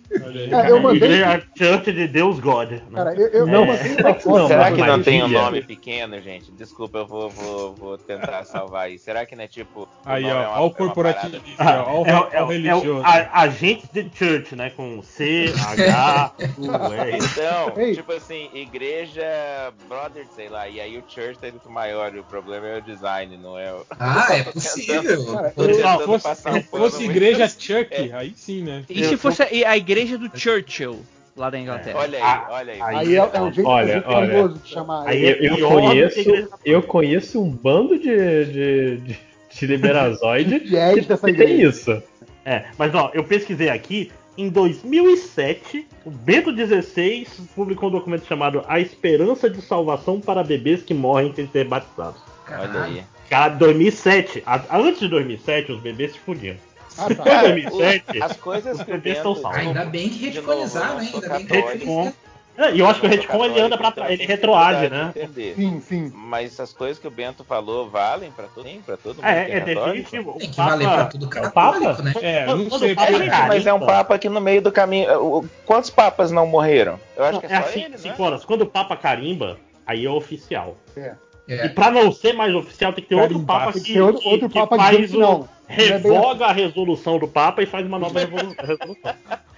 É, 0.51 0.71
eu 0.71 0.81
mandei... 0.81 1.09
Igreja 1.09 1.43
Church 1.57 1.91
de 1.91 2.07
Deus 2.07 2.39
God. 2.39 2.71
Né? 2.71 2.81
Cara, 2.93 3.15
eu, 3.15 3.27
eu, 3.27 3.47
é. 3.47 3.65
mandei 3.65 3.95
uma 3.95 4.13
foto. 4.15 4.47
Será 4.47 4.71
que 4.71 4.81
não 4.81 5.03
tem 5.03 5.23
um 5.23 5.27
nome 5.27 5.61
pequeno, 5.61 6.19
gente? 6.21 6.51
Desculpa, 6.51 6.99
eu 6.99 7.07
vou, 7.07 7.29
vou, 7.29 7.73
vou 7.75 7.97
tentar 7.97 8.43
salvar 8.45 8.85
aí. 8.85 8.97
Será 8.97 9.25
que 9.25 9.35
não 9.35 9.43
é 9.43 9.47
tipo. 9.47 9.87
Aí, 10.05 10.25
ó, 10.25 10.57
é 10.57 10.59
o 10.59 10.71
corporativo. 10.71 11.41
É, 11.57 12.41
o 12.41 12.47
religioso. 12.47 13.01
Agente 13.03 13.87
de 13.91 14.09
Church, 14.13 14.55
né? 14.55 14.69
Com 14.69 15.01
C, 15.01 15.53
H, 15.71 16.33
U, 16.57 16.93
R. 16.93 17.17
Então, 17.17 17.71
tipo 17.93 18.11
assim, 18.11 18.49
igreja 18.53 19.73
brother, 19.87 20.25
sei 20.35 20.49
lá. 20.49 20.67
E 20.67 20.79
aí 20.79 20.97
o 20.97 21.03
Church 21.07 21.37
tá 21.39 21.47
muito 21.47 21.69
maior. 21.69 22.13
E 22.15 22.19
o 22.19 22.23
problema 22.23 22.67
é 22.67 22.77
o 22.77 22.81
design, 22.81 23.37
não 23.37 23.57
é 23.57 23.73
o. 23.73 23.85
Ah, 23.99 24.27
é 24.31 24.43
possível. 24.51 25.21
se 25.21 26.05
fosse, 26.05 26.63
fosse 26.63 27.03
igreja 27.03 27.47
Church, 27.57 28.11
aí 28.13 28.33
sim, 28.35 28.63
né? 28.63 28.83
E 28.89 29.03
se 29.03 29.17
fosse 29.17 29.43
a 29.43 29.77
igreja 29.77 30.06
igreja 30.07 30.17
do 30.17 30.39
Churchill 30.39 30.99
lá 31.35 31.49
da 31.49 31.59
Inglaterra. 31.59 31.99
olha 31.99 32.17
aí, 32.17 32.23
ah, 32.23 32.47
olha 32.49 32.73
aí. 32.73 32.81
Aí 32.81 33.15
é, 33.15 33.17
é 33.17 33.41
um 33.41 33.51
jeito, 33.51 33.69
olha, 33.69 34.03
olha. 34.07 34.49
de 34.49 34.67
chamar. 34.67 35.07
Aí 35.07 35.23
eu, 35.23 35.57
eu 35.57 35.67
conheço, 35.67 36.49
eu 36.65 36.83
conheço 36.83 37.43
um 37.43 37.49
bando 37.49 37.99
de, 37.99 38.45
de, 38.45 38.97
de, 38.97 39.19
de 39.49 39.67
liberazoide 39.67 40.59
que 40.61 41.01
dessa 41.01 41.27
tem 41.27 41.61
isso. 41.61 42.01
É, 42.43 42.65
mas 42.77 42.93
ó, 42.95 43.11
eu 43.13 43.23
pesquisei 43.23 43.69
aqui. 43.69 44.11
Em 44.37 44.49
2007, 44.49 45.87
o 46.05 46.11
Bento 46.11 46.55
XVI 46.55 47.25
publicou 47.55 47.89
um 47.89 47.91
documento 47.91 48.27
chamado 48.27 48.63
A 48.67 48.79
Esperança 48.79 49.49
de 49.49 49.59
Salvação 49.63 50.21
para 50.21 50.43
Bebês 50.43 50.83
que 50.83 50.93
Morrem 50.93 51.33
sem 51.33 51.47
ser 51.47 51.67
batizados. 51.67 52.21
Olha 52.47 52.83
aí. 52.83 53.03
Cara, 53.27 53.55
2007. 53.55 54.43
Antes 54.71 54.99
de 54.99 55.07
2007, 55.07 55.71
os 55.71 55.81
bebês 55.81 56.11
se 56.11 56.19
fudiam. 56.19 56.55
Ah, 56.97 57.13
tá. 57.13 57.41
2007, 57.41 58.21
as 58.21 58.37
coisas 58.37 58.81
que 58.81 58.91
Ainda 58.91 59.85
bem 59.85 60.09
que 60.09 60.29
retconizaram, 60.29 60.97
ainda 60.97 61.39
bem 61.39 61.45
que 61.45 62.13
É, 62.57 62.71
e 62.73 62.79
eu 62.79 62.87
acho 62.87 62.99
que 62.99 63.05
o 63.05 63.09
retcon 63.09 63.45
ele 63.45 63.59
anda 63.59 63.77
pra 63.77 63.91
trás, 63.91 64.11
ele 64.11 64.25
retroage, 64.25 64.89
né? 64.89 65.13
Entender. 65.15 65.53
Sim, 65.55 65.79
sim. 65.79 66.11
Mas 66.15 66.53
essas 66.53 66.73
coisas 66.73 66.97
que 66.97 67.07
o 67.07 67.11
Bento 67.11 67.43
falou 67.43 67.87
valem 67.87 68.31
pra 68.31 68.47
todo, 68.47 68.67
sim, 68.67 68.81
pra 68.83 68.97
todo 68.97 69.17
mundo. 69.17 69.25
É, 69.25 69.51
é, 69.51 69.57
é 69.57 69.59
definitivo. 69.59 70.35
Tem 70.39 70.49
que 70.49 70.57
valer 70.57 70.87
pra 70.87 71.05
tudo 71.05 71.27
o 71.27 71.51
Papa, 71.51 72.01
né? 72.01 72.13
É, 72.19 72.45
não 72.47 72.69
sei. 72.71 72.93
É, 72.93 73.47
mas 73.47 73.65
é 73.67 73.73
um 73.73 73.79
Papa 73.79 74.17
que 74.17 74.27
no 74.27 74.41
meio 74.41 74.61
do 74.61 74.71
caminho. 74.71 75.47
Quantos 75.67 75.91
Papas 75.91 76.31
não 76.31 76.47
morreram? 76.47 76.99
Eu 77.15 77.25
acho 77.25 77.39
que 77.39 77.45
é, 77.45 77.51
é 77.51 77.61
só 77.61 77.67
assim, 77.67 77.83
ele, 77.83 77.97
cinco 77.99 78.21
né? 78.21 78.27
horas. 78.27 78.43
Quando 78.43 78.63
o 78.63 78.67
Papa 78.67 78.97
carimba, 78.97 79.59
aí 79.85 80.03
é 80.03 80.09
oficial. 80.09 80.75
É. 80.95 81.13
É. 81.47 81.67
E 81.67 81.69
pra 81.69 81.89
não 81.89 82.11
ser 82.11 82.33
mais 82.33 82.53
oficial, 82.53 82.91
tem 82.91 83.03
que 83.03 83.09
ter 83.09 83.15
outro 83.15 83.39
Papa 83.39 83.71
que, 83.73 83.79
que, 83.79 83.99
outro, 83.99 84.27
outro 84.27 84.49
que 84.49 84.59
Papa 84.59 84.75
faz 84.75 85.13
o, 85.13 85.19
não, 85.19 85.49
revoga 85.65 86.45
a 86.45 86.51
resolução 86.51 87.17
do 87.17 87.27
Papa 87.27 87.63
e 87.63 87.65
faz 87.65 87.85
uma 87.85 87.97
nova 87.97 88.19
resolução. 88.19 89.13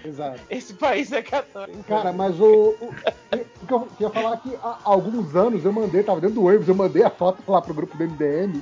Exato. 0.05 0.39
Esse 0.49 0.73
país 0.75 1.11
é 1.11 1.21
católico. 1.21 1.83
Cara, 1.83 2.13
mas 2.13 2.39
o, 2.39 2.75
o, 2.79 2.93
o 3.63 3.67
que 3.67 3.73
eu 3.73 3.79
queria 3.97 4.09
falar 4.09 4.33
é 4.35 4.37
que 4.37 4.55
há 4.61 4.77
alguns 4.83 5.35
anos 5.35 5.65
eu 5.65 5.73
mandei, 5.73 6.03
tava 6.03 6.21
dentro 6.21 6.35
do 6.35 6.43
Waves, 6.43 6.67
eu 6.67 6.75
mandei 6.75 7.03
a 7.03 7.09
foto 7.09 7.43
lá 7.47 7.61
pro 7.61 7.73
grupo 7.73 7.97
do 7.97 8.03
MDM, 8.03 8.61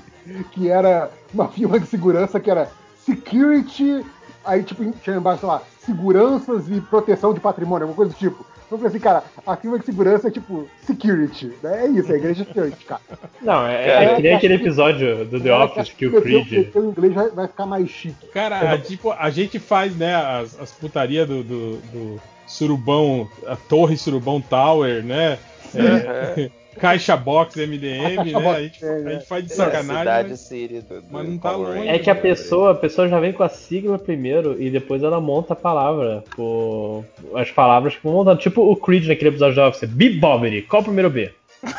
que 0.52 0.70
era 0.70 1.12
uma 1.34 1.48
firma 1.50 1.80
de 1.80 1.86
segurança 1.86 2.40
que 2.40 2.50
era 2.50 2.72
Security, 3.06 4.06
aí 4.47 4.63
tipo, 4.63 4.90
tinha 5.03 5.17
embaixo 5.17 5.46
lá, 5.46 5.62
seguranças 5.85 6.69
e 6.69 6.81
proteção 6.81 7.33
de 7.33 7.40
patrimônio, 7.40 7.88
alguma 7.88 7.96
coisa 7.96 8.13
do 8.13 8.17
tipo. 8.17 8.46
Eu 8.69 8.78
falei 8.78 8.88
assim, 8.90 8.99
cara, 8.99 9.24
a 9.46 9.56
firma 9.56 9.80
de 9.80 9.85
segurança 9.85 10.28
é 10.28 10.31
tipo 10.31 10.67
security. 10.81 11.53
Né? 11.63 11.85
É 11.85 11.88
isso, 11.88 12.12
é 12.12 12.15
a 12.15 12.17
igreja 12.17 12.44
security, 12.44 12.85
cara. 12.85 13.01
Não, 13.42 13.65
é, 13.65 13.88
é, 13.88 14.03
é 14.03 14.15
que 14.15 14.22
nem 14.22 14.35
aquele 14.35 14.56
episódio 14.56 15.24
do 15.26 15.40
The 15.40 15.56
Office 15.56 15.90
que 15.94 16.08
o 16.08 16.22
Creed. 16.22 16.76
O 16.76 16.80
inglês 16.90 17.13
vai, 17.13 17.30
vai, 17.30 17.47
ficar 17.47 17.65
mais 17.65 17.90
chique. 17.90 18.28
Cara, 18.28 18.74
a, 18.74 18.78
tipo, 18.78 19.12
a 19.12 19.30
gente 19.30 19.58
faz, 19.58 19.96
né, 19.96 20.13
as, 20.15 20.60
as 20.60 20.72
putarias 20.74 21.26
do, 21.26 21.44
do, 21.44 21.78
do, 21.78 22.22
surubão, 22.46 23.30
a 23.46 23.56
torre 23.56 23.96
surubão 23.96 24.42
tower, 24.42 25.01
né? 25.01 25.40
É, 25.74 26.51
Caixa 26.80 27.18
Box 27.18 27.56
MDM, 27.56 28.16
caixa 28.16 28.40
né? 28.40 28.44
Box, 28.44 28.48
a, 28.48 28.62
gente, 28.62 28.86
é, 28.86 28.90
a, 28.90 29.10
gente, 29.10 29.26
faz 29.26 29.46
de 29.46 29.54
sacanagem. 29.54 30.32
Mas, 30.32 30.50
do, 30.50 31.02
do 31.02 31.08
mas 31.12 31.30
não 31.30 31.38
tá 31.38 31.52
longe. 31.52 31.88
É 31.88 32.00
que 32.00 32.10
a 32.10 32.16
pessoa, 32.16 32.72
a 32.72 32.76
pessoa 32.76 33.08
já 33.08 33.20
vem 33.20 33.34
com 33.34 33.44
a 33.44 33.50
sigla 33.50 34.00
primeiro 34.00 34.62
e 34.62 34.70
depois 34.70 35.04
ela 35.04 35.20
monta 35.20 35.54
a 35.54 35.56
palavra. 35.56 36.24
Por... 36.36 37.06
As 37.34 37.52
palavras 37.52 37.96
que 37.96 38.04
vão 38.04 38.14
montando. 38.14 38.40
Tipo 38.40 38.62
o 38.62 38.76
Creed 38.76 39.08
naquele 39.08 39.30
episódio 39.30 39.56
da 39.56 39.68
Office. 39.68 39.90
Bobbery. 40.20 40.62
Qual 40.64 40.82
o 40.82 40.86
primeiro 40.86 41.10
B? 41.10 41.32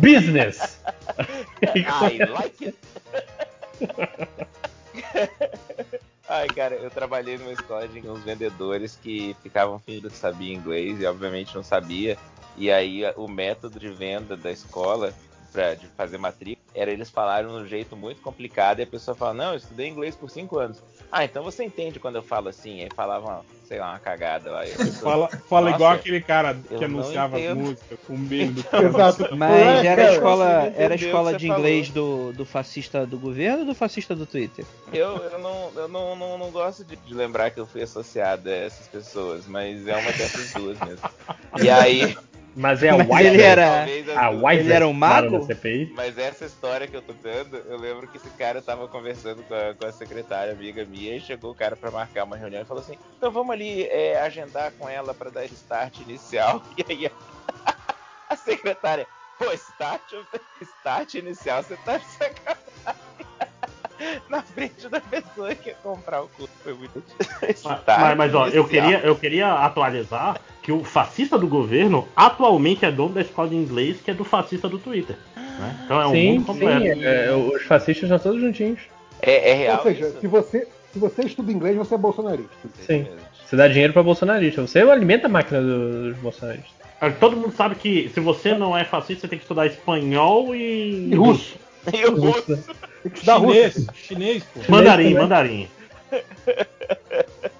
Business. 0.00 0.80
I 1.62 2.18
like 2.32 2.66
it. 2.66 2.76
Ai, 6.28 6.48
cara, 6.48 6.74
eu 6.74 6.90
trabalhei 6.90 7.38
numa 7.38 7.52
escola 7.52 7.86
de 7.86 8.00
uns 8.00 8.22
vendedores 8.24 8.98
que 9.00 9.36
ficavam 9.42 9.78
fingindo 9.78 10.10
que 10.10 10.16
sabia 10.16 10.52
inglês 10.52 11.00
e 11.00 11.06
obviamente 11.06 11.54
não 11.54 11.62
sabia. 11.62 12.18
E 12.56 12.70
aí 12.70 13.02
o 13.16 13.28
método 13.28 13.78
de 13.78 13.88
venda 13.90 14.36
da 14.36 14.50
escola 14.50 15.12
pra, 15.52 15.74
de 15.74 15.86
fazer 15.88 16.18
matrícula 16.18 16.66
era 16.74 16.90
eles 16.90 17.08
falaram 17.08 17.48
de 17.48 17.64
um 17.64 17.66
jeito 17.66 17.96
muito 17.96 18.20
complicado 18.20 18.80
e 18.80 18.82
a 18.82 18.86
pessoa 18.86 19.14
fala, 19.14 19.32
não, 19.32 19.50
eu 19.52 19.56
estudei 19.56 19.88
inglês 19.88 20.14
por 20.14 20.28
cinco 20.28 20.58
anos. 20.58 20.82
Ah, 21.10 21.24
então 21.24 21.42
você 21.42 21.64
entende 21.64 21.98
quando 21.98 22.16
eu 22.16 22.22
falo 22.22 22.48
assim, 22.48 22.82
aí 22.82 22.88
falava, 22.94 23.42
sei 23.64 23.78
lá, 23.78 23.92
uma 23.92 23.98
cagada 23.98 24.50
lá. 24.50 24.60
Pessoa, 24.60 24.92
fala 25.00 25.28
fala 25.48 25.70
igual 25.70 25.92
aquele 25.92 26.20
cara 26.20 26.54
que 26.54 26.84
anunciava 26.84 27.38
as 27.38 27.56
músicas, 27.56 27.98
o 28.06 28.18
meme 28.18 28.52
do. 28.52 28.60
Exato. 28.76 29.34
Mas 29.34 29.84
era 29.84 30.08
a 30.08 30.12
escola, 30.12 30.72
era 30.76 30.94
a 30.94 30.96
escola 30.96 31.34
de 31.34 31.48
inglês 31.48 31.88
do, 31.88 32.32
do 32.32 32.44
fascista 32.44 33.06
do 33.06 33.18
governo 33.18 33.60
ou 33.60 33.66
do 33.66 33.74
fascista 33.74 34.14
do 34.14 34.26
Twitter? 34.26 34.66
Eu, 34.92 35.16
eu, 35.16 35.38
não, 35.38 35.72
eu 35.74 35.88
não, 35.88 36.16
não, 36.16 36.38
não 36.38 36.50
gosto 36.50 36.84
de, 36.84 36.96
de 36.96 37.14
lembrar 37.14 37.50
que 37.50 37.58
eu 37.58 37.66
fui 37.66 37.82
associado 37.82 38.50
a 38.50 38.52
essas 38.52 38.86
pessoas, 38.88 39.46
mas 39.46 39.86
é 39.86 39.96
uma 39.96 40.12
dessas 40.12 40.52
duas 40.52 40.78
mesmo. 40.80 41.08
E 41.62 41.70
aí. 41.70 42.16
Mas 42.56 42.82
é 42.82 42.88
a 42.88 42.96
Mas 42.96 43.06
White. 43.06 43.26
Ele 43.26 43.42
era, 43.42 43.86
a 44.16 44.30
White 44.30 44.60
ele 44.60 44.72
era 44.72 44.88
um 44.88 44.92
mago? 44.94 45.46
Mas 45.94 46.16
essa 46.16 46.46
história 46.46 46.88
que 46.88 46.96
eu 46.96 47.02
tô 47.02 47.12
dando, 47.12 47.58
eu 47.68 47.76
lembro 47.76 48.08
que 48.08 48.16
esse 48.16 48.30
cara 48.30 48.62
tava 48.62 48.88
conversando 48.88 49.42
com 49.42 49.54
a, 49.54 49.74
com 49.74 49.84
a 49.84 49.92
secretária, 49.92 50.54
amiga 50.54 50.82
minha, 50.86 51.14
e 51.14 51.20
chegou 51.20 51.50
o 51.50 51.54
cara 51.54 51.76
para 51.76 51.90
marcar 51.90 52.24
uma 52.24 52.36
reunião 52.36 52.62
e 52.62 52.64
falou 52.64 52.82
assim: 52.82 52.96
então 53.18 53.30
vamos 53.30 53.52
ali 53.52 53.84
é, 53.84 54.18
agendar 54.22 54.72
com 54.78 54.88
ela 54.88 55.12
para 55.12 55.28
dar 55.30 55.44
start 55.44 56.00
inicial. 56.00 56.62
E 56.78 56.84
aí 56.88 57.06
a, 57.06 57.74
a 58.30 58.36
secretária, 58.36 59.06
pô, 59.38 59.52
start, 59.52 60.14
start 60.62 61.14
inicial, 61.14 61.62
você 61.62 61.76
tá 61.84 61.98
de 61.98 62.06
sacanagem. 62.06 62.66
na 64.28 64.42
frente 64.42 64.88
da 64.88 65.00
pessoa 65.00 65.54
que 65.54 65.70
ia 65.70 65.74
comprar 65.76 66.22
o 66.22 66.28
curso. 66.28 66.52
Foi 66.62 66.74
muito 66.74 67.02
mas, 67.40 67.62
mas, 67.86 68.16
mas 68.16 68.34
ó, 68.34 68.48
eu 68.48 68.66
queria, 68.66 69.00
eu 69.00 69.16
queria 69.16 69.52
atualizar 69.54 70.38
que 70.66 70.72
o 70.72 70.82
fascista 70.82 71.38
do 71.38 71.46
governo 71.46 72.08
atualmente 72.16 72.84
é 72.84 72.90
dono 72.90 73.14
da 73.14 73.20
escola 73.20 73.48
de 73.50 73.54
inglês, 73.54 73.98
que 74.04 74.10
é 74.10 74.14
do 74.14 74.24
fascista 74.24 74.68
do 74.68 74.80
Twitter. 74.80 75.14
Né? 75.36 75.80
Então 75.84 76.00
é 76.00 76.06
um 76.08 76.10
sim, 76.10 76.32
mundo 76.32 76.44
completo. 76.46 76.80
Sim, 76.82 77.04
é, 77.04 77.32
os 77.32 77.62
fascistas 77.62 78.10
estão 78.10 78.18
todos 78.18 78.40
juntinhos. 78.40 78.80
É, 79.22 79.50
é 79.50 79.54
real. 79.54 79.76
Ou 79.76 79.82
seja, 79.84 80.10
se 80.20 80.26
você, 80.26 80.66
se 80.92 80.98
você 80.98 81.22
estuda 81.22 81.52
inglês, 81.52 81.76
você 81.76 81.94
é 81.94 81.98
bolsonarista. 81.98 82.50
Sim. 82.84 83.06
Você 83.44 83.54
dá 83.54 83.68
dinheiro 83.68 83.92
para 83.92 84.02
bolsonarista. 84.02 84.60
Você 84.60 84.80
alimenta 84.80 85.28
a 85.28 85.30
máquina 85.30 85.62
dos 85.62 86.16
bolsonaristas. 86.16 86.72
Todo 87.20 87.36
mundo 87.36 87.54
sabe 87.54 87.76
que 87.76 88.08
se 88.08 88.18
você 88.18 88.52
não 88.52 88.76
é 88.76 88.82
fascista, 88.82 89.20
você 89.20 89.28
tem 89.28 89.38
que 89.38 89.44
estudar 89.44 89.66
espanhol 89.66 90.52
e, 90.52 91.10
e 91.12 91.14
russo. 91.14 91.54
E 91.94 92.04
o 92.06 92.20
russo. 92.20 92.58
Tem 93.04 93.12
que 93.12 93.18
estudar 93.18 93.38
chinês, 93.38 93.76
russo. 93.76 93.90
Chinês, 93.94 94.42
pô. 94.42 94.60
Mandarim, 94.68 95.14
mandarim. 95.14 95.68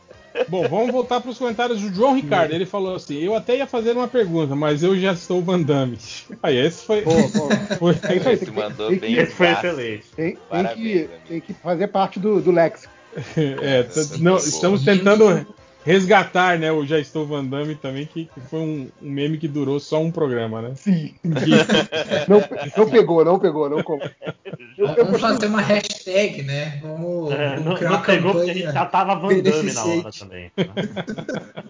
Bom, 0.48 0.68
vamos 0.68 0.90
voltar 0.92 1.20
para 1.20 1.30
os 1.30 1.38
comentários 1.38 1.80
do 1.80 1.94
João 1.94 2.14
Ricardo. 2.14 2.52
Ele 2.52 2.66
falou 2.66 2.96
assim: 2.96 3.18
Eu 3.18 3.34
até 3.34 3.56
ia 3.56 3.66
fazer 3.66 3.92
uma 3.92 4.08
pergunta, 4.08 4.54
mas 4.54 4.82
eu 4.82 4.98
já 4.98 5.12
estou 5.12 5.42
Van 5.42 5.60
Damme. 5.60 5.98
Aí, 6.42 6.56
esse 6.56 6.84
foi. 6.84 7.02
Pô, 7.02 7.10
pô. 7.10 7.48
foi... 8.22 8.32
Esse 8.32 8.50
mandou 8.50 8.88
tem 8.90 8.98
bem. 8.98 9.14
Esse 9.14 9.32
foi 9.32 9.48
excelente. 9.48 10.04
Tem, 10.14 10.38
tem, 10.50 10.66
que, 10.74 11.10
tem 11.28 11.40
que 11.40 11.54
fazer 11.54 11.88
parte 11.88 12.18
do, 12.18 12.40
do 12.40 12.50
léxico. 12.50 12.92
É, 13.36 13.86
não, 14.18 14.36
estamos 14.36 14.84
tentando 14.84 15.46
resgatar, 15.86 16.58
né? 16.58 16.72
O 16.72 16.84
Já 16.84 16.98
Estou 16.98 17.24
Van 17.24 17.44
Damme 17.44 17.76
também, 17.76 18.04
que, 18.04 18.24
que 18.24 18.40
foi 18.40 18.58
um, 18.58 18.90
um 19.00 19.08
meme 19.08 19.38
que 19.38 19.46
durou 19.46 19.78
só 19.78 20.02
um 20.02 20.10
programa, 20.10 20.60
né? 20.60 20.74
Sim. 20.74 21.14
Não, 22.26 22.42
não 22.76 22.90
pegou, 22.90 23.24
não 23.24 23.38
pegou, 23.38 23.70
não 23.70 23.82
como. 23.82 24.02
Vamos 24.96 25.20
fazer 25.20 25.46
uma 25.46 25.60
hashtag, 25.60 26.42
né? 26.42 26.80
Vamos, 26.82 27.30
É, 27.30 27.50
vamos 27.50 27.64
não, 27.64 27.74
criar 27.76 27.90
não 27.90 28.02
pegou 28.02 28.32
porque 28.32 28.50
a 28.50 28.54
gente 28.54 28.72
já 28.72 28.86
tava 28.86 29.14
Van 29.14 29.38
Damme 29.40 29.72
na 29.72 29.84
hora 29.84 30.10
também. 30.18 30.52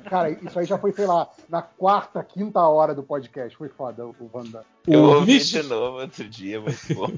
Cara, 0.09 0.31
isso 0.31 0.59
aí 0.59 0.65
já 0.65 0.79
foi, 0.79 0.93
sei 0.93 1.07
lá, 1.07 1.29
na 1.49 1.61
quarta, 1.63 2.25
quinta 2.25 2.61
hora 2.61 2.95
do 2.95 3.03
podcast. 3.03 3.57
Foi 3.57 3.69
foda 3.69 4.07
o 4.07 4.15
Van 4.33 4.45
Damme. 4.45 4.65
Eu 4.87 5.01
O 5.01 5.15
ouvi 5.15 5.33
Vinícius, 5.33 5.63
de 5.63 5.69
novo 5.69 5.99
outro 6.01 6.25
dia, 6.29 6.63
bom. 6.95 7.11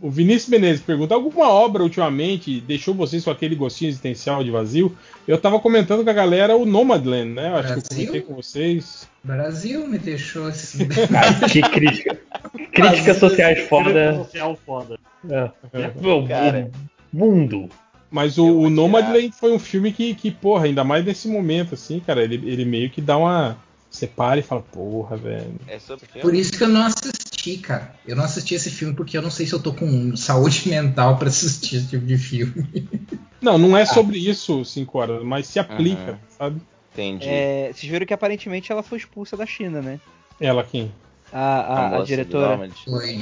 o 0.00 0.10
Vinícius 0.10 0.48
Menezes 0.50 0.82
pergunta: 0.82 1.14
alguma 1.14 1.48
obra 1.48 1.82
ultimamente 1.82 2.60
deixou 2.60 2.92
vocês 2.94 3.24
com 3.24 3.30
aquele 3.30 3.54
gostinho 3.54 3.88
existencial 3.88 4.44
de 4.44 4.50
vazio? 4.50 4.94
Eu 5.26 5.38
tava 5.38 5.58
comentando 5.58 6.04
com 6.04 6.10
a 6.10 6.14
galera 6.14 6.56
o 6.56 6.66
Nomadland, 6.66 7.32
né? 7.32 7.48
Eu 7.48 7.56
acho 7.56 7.68
que 7.68 7.78
eu 7.78 7.82
Brasil? 7.82 8.06
comentei 8.06 8.20
com 8.20 8.34
vocês. 8.34 9.08
Brasil 9.24 9.88
me 9.88 9.98
deixou 9.98 10.46
assim. 10.46 10.86
Cara, 11.10 11.48
que 11.48 11.62
crítica. 11.62 12.18
Críticas 12.72 13.16
sociais 13.16 13.68
foda. 13.68 14.16
Social 14.16 14.58
foda. 14.66 14.98
É. 15.30 15.50
O, 16.06 16.26
Cara. 16.26 16.70
o 17.12 17.16
mundo. 17.16 17.68
Mas 18.10 18.36
o, 18.36 18.46
o. 18.46 18.68
Nomadland 18.68 19.32
foi 19.32 19.54
um 19.54 19.58
filme 19.58 19.90
que, 19.90 20.14
que, 20.14 20.30
porra, 20.30 20.66
ainda 20.66 20.84
mais 20.84 21.02
nesse 21.02 21.26
momento, 21.26 21.74
assim, 21.74 21.98
cara, 21.98 22.22
ele, 22.22 22.34
ele 22.46 22.64
meio 22.66 22.90
que 22.90 23.00
dá 23.00 23.16
uma. 23.16 23.56
Você 23.92 24.06
para 24.06 24.40
e 24.40 24.42
fala, 24.42 24.62
porra, 24.62 25.18
velho. 25.18 25.54
É 25.68 25.78
sobre 25.78 26.06
filme? 26.06 26.22
Por 26.22 26.34
isso 26.34 26.52
que 26.52 26.64
eu 26.64 26.68
não 26.68 26.86
assisti, 26.86 27.58
cara. 27.58 27.94
Eu 28.06 28.16
não 28.16 28.24
assisti 28.24 28.54
esse 28.54 28.70
filme 28.70 28.94
porque 28.94 29.18
eu 29.18 29.22
não 29.22 29.30
sei 29.30 29.46
se 29.46 29.52
eu 29.52 29.62
tô 29.62 29.74
com 29.74 30.16
saúde 30.16 30.66
mental 30.70 31.18
pra 31.18 31.28
assistir 31.28 31.76
esse 31.76 31.88
tipo 31.88 32.06
de 32.06 32.16
filme. 32.16 32.66
Não, 33.40 33.58
não 33.58 33.76
é 33.76 33.84
sobre 33.84 34.18
isso, 34.18 34.64
5 34.64 34.98
horas, 34.98 35.22
mas 35.22 35.46
se 35.46 35.58
aplica, 35.58 36.12
Aham. 36.12 36.20
sabe? 36.38 36.60
Entendi. 36.92 37.28
É, 37.28 37.70
vocês 37.72 37.90
viram 37.90 38.06
que 38.06 38.14
aparentemente 38.14 38.72
ela 38.72 38.82
foi 38.82 38.96
expulsa 38.98 39.36
da 39.36 39.44
China, 39.44 39.82
né? 39.82 40.00
Ela 40.40 40.64
quem? 40.64 40.90
A, 41.32 41.94
a- 41.94 41.96
a 41.98 42.02
diretora. 42.04 42.68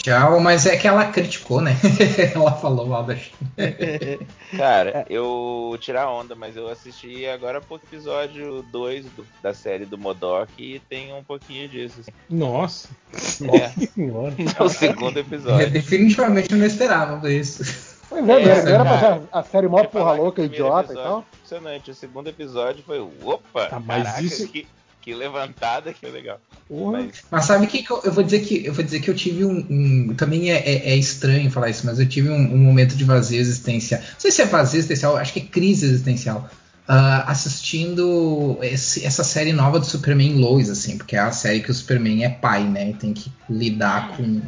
Já, 0.05 0.29
mas 0.41 0.67
é 0.67 0.77
que 0.77 0.89
ela 0.89 1.07
criticou, 1.07 1.61
né? 1.61 1.77
ela 2.35 2.53
falou 2.53 2.87
mal 2.87 3.05
da 3.05 3.15
China. 3.17 3.37
Cara, 4.57 5.07
eu 5.09 5.77
tirar 5.81 6.11
onda, 6.11 6.35
mas 6.35 6.57
eu 6.57 6.69
assisti 6.69 7.27
agora 7.27 7.61
pro 7.61 7.77
episódio 7.77 8.63
2 8.73 9.05
do- 9.07 9.27
da 9.43 9.55
série 9.55 9.85
do 9.87 9.97
Modok 9.97 10.51
e 10.59 10.81
tem 10.81 11.15
um 11.15 11.23
pouquinho 11.23 11.69
disso. 11.69 12.01
assim. 12.01 12.11
Nossa. 12.29 12.89
É, 13.13 13.69
Senhora. 13.87 14.35
é 14.59 14.63
o 14.63 14.69
segundo 14.69 15.17
Eu 15.17 15.23
episódio. 15.23 15.71
definitivamente 15.71 16.55
não 16.55 16.67
esperava 16.67 17.31
isso. 17.33 17.91
Pois 18.09 18.23
é, 18.23 18.27
não 18.27 18.33
era, 18.41 18.63
não 18.65 18.71
era 18.73 18.85
pra 18.85 18.99
ser 18.99 19.23
a 19.31 19.43
série 19.45 19.69
mó 19.69 19.81
Quer 19.83 19.89
porra 19.89 20.13
louca, 20.15 20.43
idiota 20.43 20.81
e 20.93 20.97
episódio 20.97 21.03
tal. 21.05 21.19
é 21.21 21.37
Impressionante. 21.37 21.91
O 21.91 21.95
segundo 21.95 22.29
episódio 22.29 22.83
foi. 22.85 22.99
Opa! 23.23 23.67
Tá, 23.67 23.79
mas 23.79 24.03
caraca, 24.03 24.23
isso- 24.25 24.49
que, 24.49 24.67
que 25.01 25.15
levantada, 25.15 25.93
que 25.95 26.07
legal. 26.07 26.41
Porra. 26.69 27.01
Mas 27.03 27.23
Mas 27.31 27.45
sabe 27.47 27.67
o 27.67 27.69
que, 27.69 27.83
que 27.83 27.91
eu, 27.93 28.01
eu 28.05 28.13
vou 28.13 28.23
dizer 28.23 28.41
que 28.41 28.65
eu 28.67 28.73
vou 28.73 28.85
dizer 28.85 29.01
que 29.01 29.11
eu 29.11 29.15
tive 29.15 29.45
um, 29.45 29.67
um- 29.71 30.15
também 30.15 30.51
é, 30.53 30.57
é- 30.59 30.91
é 30.91 30.97
estranho 30.97 31.51
falar 31.51 31.69
isso, 31.71 31.85
mas 31.87 31.99
eu 31.99 32.09
tive 32.09 32.29
um, 32.31 32.37
um 32.55 32.59
momento 32.59 32.95
de 32.97 33.05
vazio 33.05 33.41
existencial. 33.41 34.01
Não 34.01 34.21
sei 34.21 34.31
se 34.31 34.43
é 34.43 34.47
vazio 34.47 34.79
existencial, 34.79 35.17
acho 35.17 35.33
que 35.33 35.41
é 35.41 35.45
crise 35.45 35.87
existencial. 35.87 36.49
uh, 36.89 37.23
assistindo 37.27 38.59
esse, 38.63 39.05
essa 39.07 39.23
série 39.23 39.53
nova 39.53 39.79
do 39.79 39.87
Superman 39.87 40.35
Lois, 40.41 40.69
assim, 40.71 40.97
porque 40.99 41.15
é 41.17 41.21
a 41.21 41.31
série 41.33 41.61
que 41.61 41.71
o 41.71 41.75
Superman 41.75 42.25
é 42.25 42.29
pai, 42.29 42.65
né? 42.65 42.91
E 42.91 42.95
tem 42.95 43.13
que 43.15 43.31
lidar 43.49 44.17
com 44.17 44.41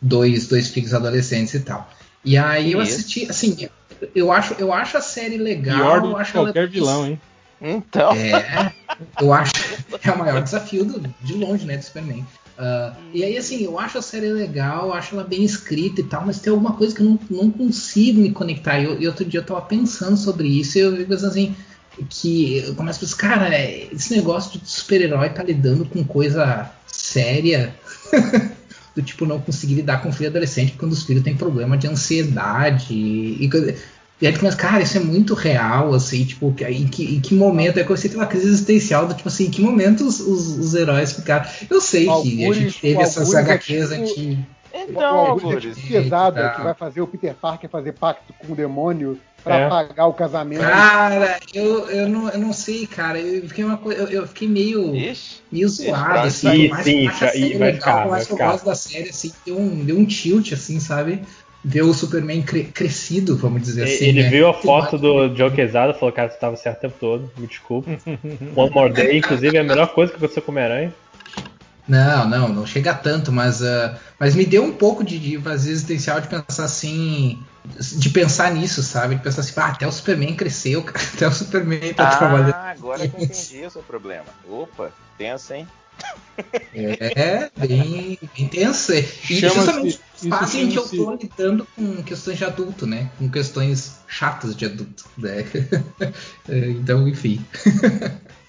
dois, 0.00 0.46
dois 0.48 0.68
filhos 0.68 0.94
adolescentes 0.94 1.52
e 1.54 1.60
tal. 1.60 1.90
E 2.24 2.36
aí 2.36 2.72
eu 2.72 2.80
assisti, 2.80 3.28
assim, 3.28 3.68
eu 4.14 4.32
acho, 4.32 4.54
eu 4.58 4.72
acho 4.72 4.96
a 4.96 5.00
série 5.02 5.36
legal. 5.36 5.76
Pior 5.76 6.00
do 6.00 6.10
eu 6.12 6.16
acho 6.16 6.32
qualquer 6.32 6.60
ela... 6.60 6.68
vilão, 6.68 7.06
hein? 7.06 7.20
Então. 7.62 8.12
É, 8.12 8.72
eu 9.20 9.32
acho 9.32 9.52
é 10.02 10.10
o 10.10 10.18
maior 10.18 10.42
desafio 10.42 10.84
do, 10.84 11.14
de 11.20 11.34
longe, 11.34 11.64
né, 11.64 11.76
do 11.76 11.84
Superman. 11.84 12.26
Uh, 12.58 12.94
e 13.14 13.24
aí, 13.24 13.36
assim, 13.38 13.64
eu 13.64 13.78
acho 13.78 13.98
a 13.98 14.02
série 14.02 14.30
legal, 14.30 14.92
acho 14.92 15.14
ela 15.14 15.24
bem 15.24 15.42
escrita 15.42 16.00
e 16.00 16.04
tal, 16.04 16.26
mas 16.26 16.40
tem 16.40 16.52
alguma 16.52 16.74
coisa 16.74 16.94
que 16.94 17.00
eu 17.00 17.06
não, 17.06 17.18
não 17.30 17.50
consigo 17.50 18.20
me 18.20 18.30
conectar. 18.32 18.78
E, 18.78 19.02
e 19.02 19.06
outro 19.06 19.24
dia 19.24 19.40
eu 19.40 19.44
tava 19.44 19.62
pensando 19.62 20.16
sobre 20.16 20.48
isso 20.48 20.76
e 20.76 20.80
eu 20.80 20.94
vi 20.94 21.04
pensando 21.04 21.30
assim, 21.30 21.54
que 22.10 22.58
eu 22.58 22.74
começo 22.74 22.98
a 22.98 23.00
pensar, 23.00 23.16
cara, 23.16 23.60
esse 23.60 24.14
negócio 24.14 24.58
de 24.58 24.68
super-herói 24.68 25.30
tá 25.30 25.42
lidando 25.42 25.84
com 25.84 26.04
coisa 26.04 26.70
séria. 26.86 27.74
do 28.94 29.00
tipo 29.00 29.24
não 29.24 29.40
conseguir 29.40 29.74
lidar 29.74 30.02
com 30.02 30.12
filho 30.12 30.28
adolescente 30.28 30.74
quando 30.76 30.92
os 30.92 31.02
filhos 31.02 31.22
têm 31.22 31.34
problema 31.34 31.78
de 31.78 31.86
ansiedade 31.86 32.92
e, 32.92 33.48
e 34.22 34.26
aí 34.28 34.32
tu 34.32 34.38
pensa, 34.38 34.56
cara, 34.56 34.80
isso 34.80 34.96
é 34.96 35.00
muito 35.00 35.34
real, 35.34 35.92
assim, 35.92 36.24
tipo, 36.24 36.54
em 36.68 36.86
que, 36.86 37.16
em 37.16 37.20
que 37.20 37.34
momento, 37.34 37.80
é 37.80 37.82
que 37.82 37.88
você 37.88 38.08
tem 38.08 38.16
uma 38.16 38.26
crise 38.26 38.46
existencial 38.46 39.04
do 39.08 39.14
tipo 39.14 39.28
assim, 39.28 39.46
em 39.46 39.50
que 39.50 39.60
momento 39.60 40.06
os, 40.06 40.20
os, 40.20 40.56
os 40.58 40.74
heróis 40.74 41.12
ficaram. 41.12 41.44
Eu 41.68 41.80
sei 41.80 42.04
que 42.06 42.46
a 42.46 42.52
gente 42.52 42.80
teve 42.80 43.02
essas 43.02 43.34
HQs 43.34 43.90
é 43.90 43.96
tipo, 43.96 44.10
aqui. 44.12 44.38
Então, 44.74 45.34
o 45.36 45.52
é 45.52 45.60
tipo 45.60 45.88
pesada 45.88 46.50
que 46.50 46.62
vai 46.62 46.72
fazer 46.72 47.00
o 47.02 47.06
Peter 47.08 47.34
Parker 47.34 47.68
fazer 47.68 47.92
pacto 47.92 48.32
com 48.38 48.52
o 48.52 48.56
demônio 48.56 49.18
pra 49.44 49.56
É. 49.58 49.68
pagar 49.68 50.06
o 50.06 50.14
casamento. 50.14 50.60
Cara, 50.62 51.38
eu, 51.52 51.90
eu, 51.90 52.08
não, 52.08 52.28
eu 52.30 52.38
não 52.38 52.52
sei, 52.52 52.86
cara. 52.86 53.18
Eu 53.18 53.48
fiquei, 53.48 53.64
uma, 53.64 53.76
coisa- 53.76 54.02
eu, 54.02 54.08
eu 54.08 54.26
fiquei 54.28 54.48
meio, 54.48 54.92
meio 55.50 55.68
zoado, 55.68 56.28
assim. 56.28 56.50
Sim, 56.50 56.68
mais 56.68 56.84
sim, 56.84 57.08
a 57.08 57.10
vai- 57.10 57.38
legal, 57.38 57.72
ficar, 57.74 57.94
mais 57.96 58.08
vai 58.08 58.24
que 58.26 58.32
eu 58.32 58.36
ficar. 58.36 58.52
gosto 58.52 58.64
da 58.64 58.74
série, 58.74 59.08
assim, 59.10 59.32
deu 59.44 59.58
um, 59.58 59.84
deu 59.84 59.98
um 59.98 60.04
tilt, 60.06 60.52
assim, 60.52 60.78
sabe? 60.78 61.22
Ver 61.64 61.82
o 61.82 61.94
Superman 61.94 62.42
cre- 62.42 62.64
crescido, 62.64 63.36
vamos 63.36 63.62
dizer 63.62 63.84
assim. 63.84 64.06
Ele 64.06 64.22
né? 64.24 64.30
viu 64.30 64.48
a 64.48 64.54
foto 64.54 64.98
do 64.98 65.34
Joe 65.36 65.50
Quesada 65.50 65.92
e 65.92 65.98
falou, 65.98 66.12
cara, 66.12 66.28
tu 66.28 66.38
tava 66.38 66.56
certo 66.56 66.78
o 66.78 66.80
tempo 66.80 66.96
todo, 66.98 67.30
me 67.38 67.46
desculpa. 67.46 67.90
One 68.56 68.70
More 68.70 68.92
Day, 68.92 69.18
inclusive, 69.18 69.56
é 69.56 69.60
a 69.60 69.64
melhor 69.64 69.94
coisa 69.94 70.10
que 70.10 70.18
aconteceu 70.18 70.42
com 70.42 70.50
o 70.50 70.54
Homem-Aranha. 70.54 70.92
Não, 71.86 72.28
não, 72.28 72.48
não 72.48 72.66
chega 72.66 72.94
tanto, 72.94 73.32
mas, 73.32 73.62
ah, 73.62 73.98
mas 74.18 74.34
me 74.34 74.46
deu 74.46 74.62
um 74.62 74.72
pouco 74.72 75.02
de, 75.02 75.18
de 75.18 75.36
vazio 75.36 75.72
existencial 75.72 76.20
de 76.20 76.28
pensar 76.28 76.64
assim, 76.64 77.42
de 77.98 78.08
pensar 78.10 78.52
nisso, 78.52 78.82
sabe? 78.82 79.16
De 79.16 79.22
pensar 79.22 79.40
assim, 79.40 79.52
ah, 79.56 79.66
até 79.66 79.86
o 79.86 79.92
Superman 79.92 80.34
cresceu, 80.34 80.82
cara, 80.84 81.04
até 81.14 81.26
o 81.26 81.32
Superman 81.32 81.92
tá 81.92 82.06
trabalhando. 82.16 82.54
Ah, 82.54 82.70
agora 82.70 83.08
que 83.08 83.16
eu 83.16 83.24
entendi 83.24 83.64
o 83.66 83.70
seu 83.70 83.82
problema. 83.82 84.26
Opa, 84.48 84.92
tensa, 85.18 85.56
hein? 85.56 85.66
É, 86.74 87.50
bem, 87.56 88.18
bem 88.36 88.48
tenso. 88.48 88.92
E 88.94 89.02
Chama-se- 89.02 89.98
justamente 90.22 90.68
que 90.68 90.78
eu 90.78 90.88
tô 90.88 91.14
lidando 91.14 91.68
com 91.76 92.02
questões 92.02 92.38
de 92.38 92.44
adulto, 92.44 92.86
né? 92.86 93.10
Com 93.18 93.28
questões 93.28 94.00
chatas 94.08 94.56
de 94.56 94.64
adulto. 94.64 95.04
Né? 95.18 95.44
É, 96.48 96.70
então, 96.70 97.06
enfim. 97.06 97.44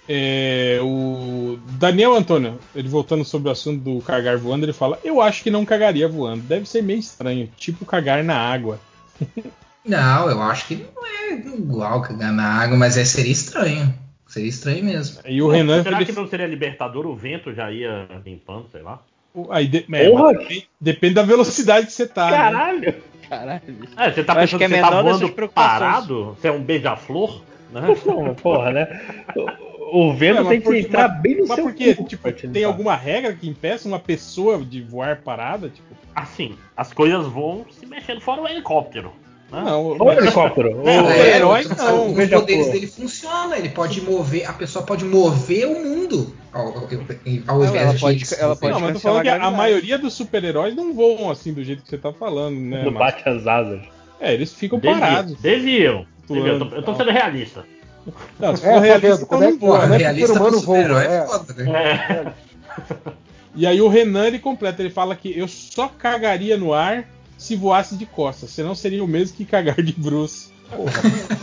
É, 0.10 0.80
o 0.82 1.58
Daniel 1.80 2.14
Antônio, 2.16 2.60
ele 2.76 2.90
voltando 2.90 3.24
sobre 3.24 3.48
o 3.48 3.52
assunto 3.52 3.82
do 3.82 4.02
cagar 4.02 4.38
voando, 4.38 4.66
ele 4.66 4.74
fala: 4.74 5.00
Eu 5.04 5.22
acho 5.22 5.44
que 5.44 5.52
não 5.52 5.64
cagaria 5.66 6.08
voando. 6.10 6.42
Deve 6.44 6.66
ser 6.68 6.82
meio 6.82 7.00
estranho, 7.00 7.50
tipo 7.58 7.86
cagar 7.86 8.24
na 8.24 8.38
água. 8.38 8.80
Não, 9.86 10.30
eu 10.30 10.42
acho 10.42 10.66
que 10.68 10.76
não 10.76 11.06
é 11.06 11.34
igual 11.34 12.02
cagar 12.02 12.32
na 12.32 12.46
água, 12.46 12.78
mas 12.78 12.96
é, 12.96 13.04
seria 13.04 13.34
estranho. 13.34 13.94
Seria 14.34 14.50
estranho 14.50 14.84
mesmo. 14.86 15.22
E 15.28 15.42
o 15.42 15.48
Renan. 15.48 15.84
Será 15.84 16.04
que 16.04 16.12
não 16.12 16.28
seria 16.28 16.48
libertador? 16.48 17.06
O 17.06 17.16
vento 17.16 17.54
já 17.54 17.72
ia 17.72 18.08
limpando, 18.26 18.68
sei 18.72 18.82
lá. 18.82 19.00
Aí 19.50 19.68
de- 19.68 19.86
é, 19.92 20.10
depende, 20.34 20.68
depende 20.80 21.14
da 21.16 21.24
velocidade 21.24 21.86
que 21.88 21.94
você 21.94 22.08
tá. 22.08 22.26
né? 22.32 22.38
Caralho! 22.38 22.96
Caralho. 23.30 23.62
É, 23.98 24.12
você 24.12 24.24
tá 24.24 24.34
Eu 24.34 24.40
pensando 24.40 24.58
que 24.60 24.64
é 24.64 24.68
que 24.68 24.74
você 24.76 24.82
tá 24.82 24.90
menor 24.90 25.04
dessas 25.04 25.20
voando 25.22 25.34
preocupações. 25.34 25.80
parado? 25.80 26.26
Você 26.40 26.48
é 26.48 26.52
um 26.52 26.62
beija-flor? 26.64 27.42
Né? 27.72 27.82
Não, 28.06 28.36
porra, 28.36 28.72
né? 28.72 29.02
O, 29.92 30.14
vento 30.14 30.42
É, 30.42 30.50
tem 30.50 30.60
que 30.60 30.66
por- 30.66 30.76
entrar 30.76 31.10
mas- 31.10 31.22
bem 31.22 31.36
no 31.38 31.48
mas 31.48 31.56
seu 31.56 31.64
porque, 31.66 31.94
cu 31.96 32.04
tipo, 32.06 32.32
tem 32.32 32.50
limpar. 32.52 32.66
alguma 32.68 32.96
regra 32.96 33.34
que 33.34 33.48
impeça 33.48 33.88
uma 33.88 34.00
pessoa 34.00 34.58
de 34.64 34.82
voar 34.82 35.18
parada? 35.22 35.70
Tipo, 35.70 35.94
Assim, 36.16 36.56
as 36.78 36.94
coisas 36.94 37.26
vão 37.28 37.66
se 37.72 37.86
mexendo 37.88 38.22
fora 38.22 38.42
o 38.42 38.48
helicóptero. 38.48 39.14
Né? 39.54 39.62
Não, 39.64 39.98
o 39.98 40.12
helicóptero. 40.12 40.76
Não, 40.84 41.06
o 41.06 41.10
É, 41.12 41.38
herói 41.38 41.64
não, 41.78 42.08
Os 42.10 42.16
veja, 42.18 42.40
poderes 42.40 42.72
dele 42.72 42.88
funcionam, 42.88 43.56
ele 43.56 43.70
pode 43.70 44.02
mover, 44.02 44.50
a 44.50 44.54
pessoa 44.54 44.84
pode 44.84 45.06
mover 45.06 45.68
o 45.68 45.76
mundo 45.86 46.36
ao, 46.52 46.68
ao- 46.70 46.74
ao 46.76 47.60
Não, 47.60 47.66
invés 47.68 47.84
ela 47.86 47.94
de 47.94 48.00
pode- 48.02 48.26
se 48.26 48.40
ela 48.42 48.56
pode 48.56 48.74
não, 48.74 48.80
mas 48.80 48.90
eu 48.90 48.96
tô 48.96 49.00
falando 49.02 49.22
que 49.24 49.30
a 49.30 49.52
maioria 49.52 49.98
dos 50.00 50.14
super-heróis 50.14 50.76
não 50.76 50.94
voam 50.94 51.30
assim 51.30 51.54
do 51.54 51.64
jeito 51.64 51.84
que 51.84 51.90
você 51.90 51.98
tá 51.98 52.12
falando, 52.12 52.58
né? 52.60 52.84
Não 52.84 52.92
bate 52.94 53.28
as 53.30 53.46
asas. 53.46 53.82
É, 54.20 54.34
eles 54.34 54.52
ficam 54.54 54.80
parados. 54.80 55.36
Deviam. 55.40 56.06
Deviam. 56.28 56.56
Eu 56.58 56.60
tô, 56.70 56.76
eu 56.76 56.84
tô 56.84 56.94
e 56.94 56.96
sendo 56.98 57.12
realista. 57.12 57.66
Não, 58.40 58.56
se 58.56 58.66
É, 58.66 58.74
for 58.74 58.74
tá 58.76 58.80
realista, 58.82 59.08
vendo? 59.08 59.16
então 59.16 59.28
Como 59.28 59.44
é 59.44 59.48
não 59.48 59.54
que- 59.54 59.60
voa. 59.66 59.78
é 59.78 59.88
que 59.88 59.94
o 59.94 59.98
realista 59.98 60.34
humano 60.40 60.60
voa? 60.62 61.04
é 61.04 61.16
É. 61.18 61.26
foda, 61.28 61.54
né? 61.64 62.34
E 63.56 63.68
aí 63.68 63.80
o 63.82 63.88
Renan 63.88 64.26
ele 64.28 64.40
completa, 64.40 64.82
ele 64.82 64.90
fala 64.90 65.16
que 65.16 65.38
eu 65.38 65.48
só 65.48 65.88
cagaria 65.88 66.58
no 66.58 66.74
ar 66.74 67.06
se 67.38 67.56
voasse 67.56 67.96
de 67.96 68.06
costas, 68.06 68.50
senão 68.52 68.74
seria 68.76 69.04
o 69.04 69.08
mesmo 69.08 69.36
que 69.38 69.46
cagar 69.46 69.82
de 69.82 69.94
bruços. 69.94 70.52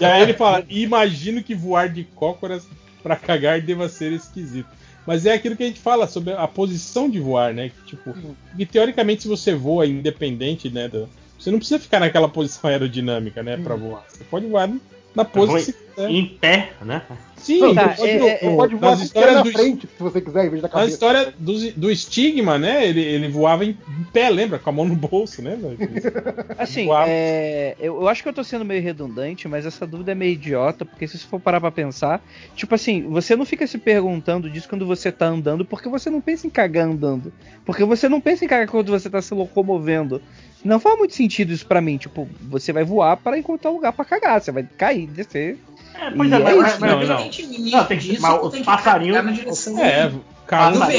e 0.00 0.04
aí 0.04 0.22
ele 0.22 0.32
fala, 0.34 0.64
imagino 0.68 1.42
que 1.42 1.54
voar 1.54 1.88
de 1.88 2.04
cócoras 2.04 2.66
pra 3.02 3.16
cagar 3.16 3.60
deva 3.60 3.88
ser 3.88 4.12
esquisito. 4.12 4.68
Mas 5.06 5.24
é 5.26 5.32
aquilo 5.32 5.56
que 5.56 5.62
a 5.62 5.66
gente 5.66 5.80
fala 5.80 6.06
sobre 6.06 6.32
a 6.34 6.46
posição 6.46 7.08
de 7.08 7.18
voar, 7.18 7.54
né? 7.54 7.70
Que, 7.70 7.86
tipo, 7.96 8.14
que 8.56 8.66
teoricamente 8.66 9.22
se 9.22 9.28
você 9.28 9.54
voa 9.54 9.86
independente, 9.86 10.68
né? 10.70 10.88
da- 10.88 11.06
você 11.38 11.50
não 11.50 11.58
precisa 11.58 11.80
ficar 11.80 12.00
naquela 12.00 12.28
posição 12.28 12.68
aerodinâmica, 12.68 13.42
né? 13.42 13.56
Pra 13.56 13.74
voar. 13.74 14.04
Você 14.08 14.22
pode 14.24 14.46
voar 14.46 14.70
na 15.14 15.24
pose 15.24 15.46
que 15.56 15.72
você 15.72 15.72
quiser. 15.72 16.10
Em 16.10 16.26
pé, 16.26 16.72
né? 16.82 17.02
Sim, 17.40 17.60
Não, 17.60 17.74
tá, 17.74 17.88
pode, 17.90 18.10
é- 18.10 18.44
é- 18.44 18.50
no- 18.50 18.56
Pode 18.56 18.74
voar 18.76 19.02
histórias 19.02 19.34
na 19.34 19.42
do 19.42 19.50
frente, 19.52 19.86
se 19.86 20.02
você 20.02 20.20
quiser, 20.20 20.46
em 20.46 20.50
vez 20.50 20.62
da 20.62 20.68
na 20.68 20.72
cabeça. 20.72 20.90
história 20.90 21.34
do, 21.38 21.70
do 21.72 21.90
estigma, 21.90 22.58
né? 22.58 22.86
Ele, 22.86 23.00
ele 23.00 23.28
voava 23.28 23.64
em 23.64 23.76
pé, 24.12 24.28
lembra? 24.30 24.58
Com 24.58 24.70
a 24.70 24.72
mão 24.72 24.84
no 24.84 24.94
bolso, 24.94 25.40
né? 25.42 25.58
Assim, 26.58 26.88
é, 27.06 27.76
eu, 27.80 28.00
eu 28.02 28.08
acho 28.08 28.22
que 28.22 28.28
eu 28.28 28.32
tô 28.32 28.44
sendo 28.44 28.64
meio 28.64 28.82
redundante, 28.82 29.48
mas 29.48 29.64
essa 29.64 29.86
dúvida 29.86 30.12
é 30.12 30.14
meio 30.14 30.32
idiota, 30.32 30.84
porque 30.84 31.06
se 31.08 31.18
você 31.18 31.26
for 31.26 31.40
parar 31.40 31.60
pra 31.60 31.70
pensar, 31.70 32.22
tipo 32.54 32.74
assim, 32.74 33.02
você 33.08 33.34
não 33.34 33.44
fica 33.44 33.66
se 33.66 33.78
perguntando 33.78 34.50
disso 34.50 34.68
quando 34.68 34.86
você 34.86 35.10
tá 35.10 35.26
andando, 35.26 35.64
porque 35.64 35.88
você 35.88 36.10
não 36.10 36.20
pensa 36.20 36.46
em 36.46 36.50
cagar 36.50 36.86
andando. 36.86 37.32
Porque 37.64 37.84
você 37.84 38.08
não 38.08 38.20
pensa 38.20 38.44
em 38.44 38.48
cagar 38.48 38.68
quando 38.68 38.90
você 38.90 39.08
tá 39.08 39.22
se 39.22 39.32
locomovendo. 39.34 40.20
Não 40.62 40.78
faz 40.78 40.98
muito 40.98 41.14
sentido 41.14 41.52
isso 41.52 41.64
pra 41.66 41.80
mim. 41.80 41.96
Tipo, 41.96 42.28
você 42.42 42.72
vai 42.72 42.84
voar 42.84 43.16
para 43.16 43.38
encontrar 43.38 43.70
um 43.70 43.74
lugar 43.74 43.92
pra 43.92 44.04
cagar. 44.04 44.40
Você 44.42 44.52
vai 44.52 44.66
cair, 44.76 45.06
descer. 45.06 45.58
É, 46.00 46.10
pois 46.10 46.30
E 46.30 46.34
é, 46.34 46.36
é 46.36 46.40
mas, 46.42 46.52
isso. 46.54 46.80
mas, 46.80 46.80
mas 46.80 46.90
Não, 47.08 47.16
não. 47.16 47.30
tem- 47.30 47.70
não, 47.70 47.84
tem 47.84 47.98
que- 47.98 48.08
Disso, 48.08 48.22
mas 48.22 48.42
os 48.42 48.58
passarinhos. 48.60 49.36
direção 49.36 49.78
É, 49.78 50.08
do 50.08 50.22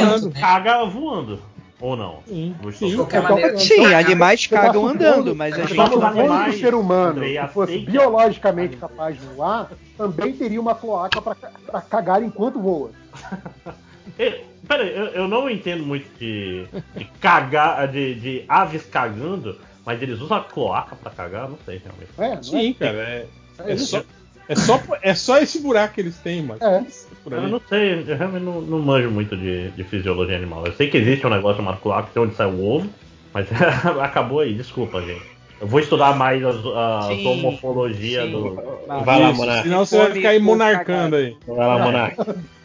voando. 0.10 0.30
né? 0.30 0.40
Caga 0.40 0.86
voando. 0.86 1.40
Ou 1.80 1.98
não? 1.98 2.20
Sim, 2.28 2.56
Não 2.62 2.72
sim. 2.72 2.96
qualquer 2.96 3.24
Então, 3.24 3.32
maneira, 3.36 3.58
Sim, 3.58 3.92
animais 3.92 4.46
cagam 4.46 4.88
andando, 4.88 5.36
mas 5.36 5.56
a 5.56 5.66
gente. 5.66 5.80
animais, 5.80 6.56
o 6.56 6.60
ser 6.60 6.76
humano 6.76 7.10
Andrei, 7.18 7.40
fosse 7.52 7.72
aceita. 7.74 7.92
biologicamente 7.92 8.78
capaz 8.78 9.20
de 9.20 9.26
voar, 9.26 9.68
também 9.98 10.32
teria 10.34 10.62
uma 10.62 10.76
cloaca 10.76 11.20
pra, 11.20 11.34
pra 11.36 11.82
cagar 11.82 12.22
enquanto 12.22 12.60
voa. 12.60 12.92
Pera 14.68 14.84
aí, 14.84 14.96
eu, 14.96 15.06
eu 15.08 15.28
não 15.28 15.50
entendo 15.50 15.84
muito 15.84 16.06
de, 16.20 16.66
de 16.96 17.06
cagar, 17.20 17.88
de, 17.88 18.14
de 18.16 18.46
aves 18.48 18.84
cagando, 18.86 19.58
mas 19.84 20.00
eles 20.02 20.22
usam 20.22 20.38
a 20.38 20.42
cloaca 20.44 20.96
pra 20.96 21.10
cagar? 21.12 21.50
Não 21.50 21.58
sei 21.66 21.82
realmente. 21.84 22.12
É, 22.20 22.36
não 22.36 22.44
Sim, 22.44 22.74
cara. 22.74 22.92
É, 22.98 23.26
É 23.66 23.72
é 23.72 23.74
isso. 23.74 23.88
só, 23.88 24.04
é, 24.52 24.56
só, 24.56 24.82
é 25.02 25.16
só 25.16 25.38
esse 25.38 25.60
buraco 25.60 25.94
que 25.96 26.02
eles 26.02 26.18
têm, 26.18 26.44
mas. 26.44 26.62
É. 26.62 26.84
Por 27.24 27.34
Eu 27.34 27.48
não 27.48 27.62
sei, 27.70 28.04
eu 28.08 28.18
realmente 28.18 28.44
não, 28.44 28.62
não 28.62 28.80
manjo 28.80 29.10
muito 29.10 29.38
de, 29.38 29.70
de 29.72 29.84
fisiologia 29.84 30.36
animal. 30.36 30.66
Eu 30.66 30.74
sei 30.74 30.90
que 30.90 30.98
existe 30.98 31.26
um 31.26 31.30
negócio 31.30 31.58
chamado 31.58 31.80
é 32.16 32.20
onde 32.20 32.36
sai 32.36 32.48
o 32.48 32.64
ovo, 32.64 32.90
mas 33.34 33.48
acabou 34.02 34.40
aí, 34.40 34.54
desculpa, 34.54 35.02
gente. 35.02 35.22
Eu 35.60 35.68
vou 35.68 35.80
estudar 35.80 36.16
mais 36.18 36.44
as- 36.44 36.66
a 36.66 37.02
Sim, 37.08 37.24
zoomorfologia 37.24 38.24
sim. 38.24 38.32
do. 38.32 38.56
Vai 39.06 39.20
lá, 39.20 39.30
Isso, 39.30 39.40
Monark. 39.40 39.64
Senão 39.64 39.86
você 39.86 39.98
vai 39.98 40.12
ficar 40.12 40.30
aí 40.30 40.40
monarcando 40.40 41.16
aí. 41.16 41.38
Vai 41.48 41.68
lá, 41.68 41.78
Monark. 41.80 42.18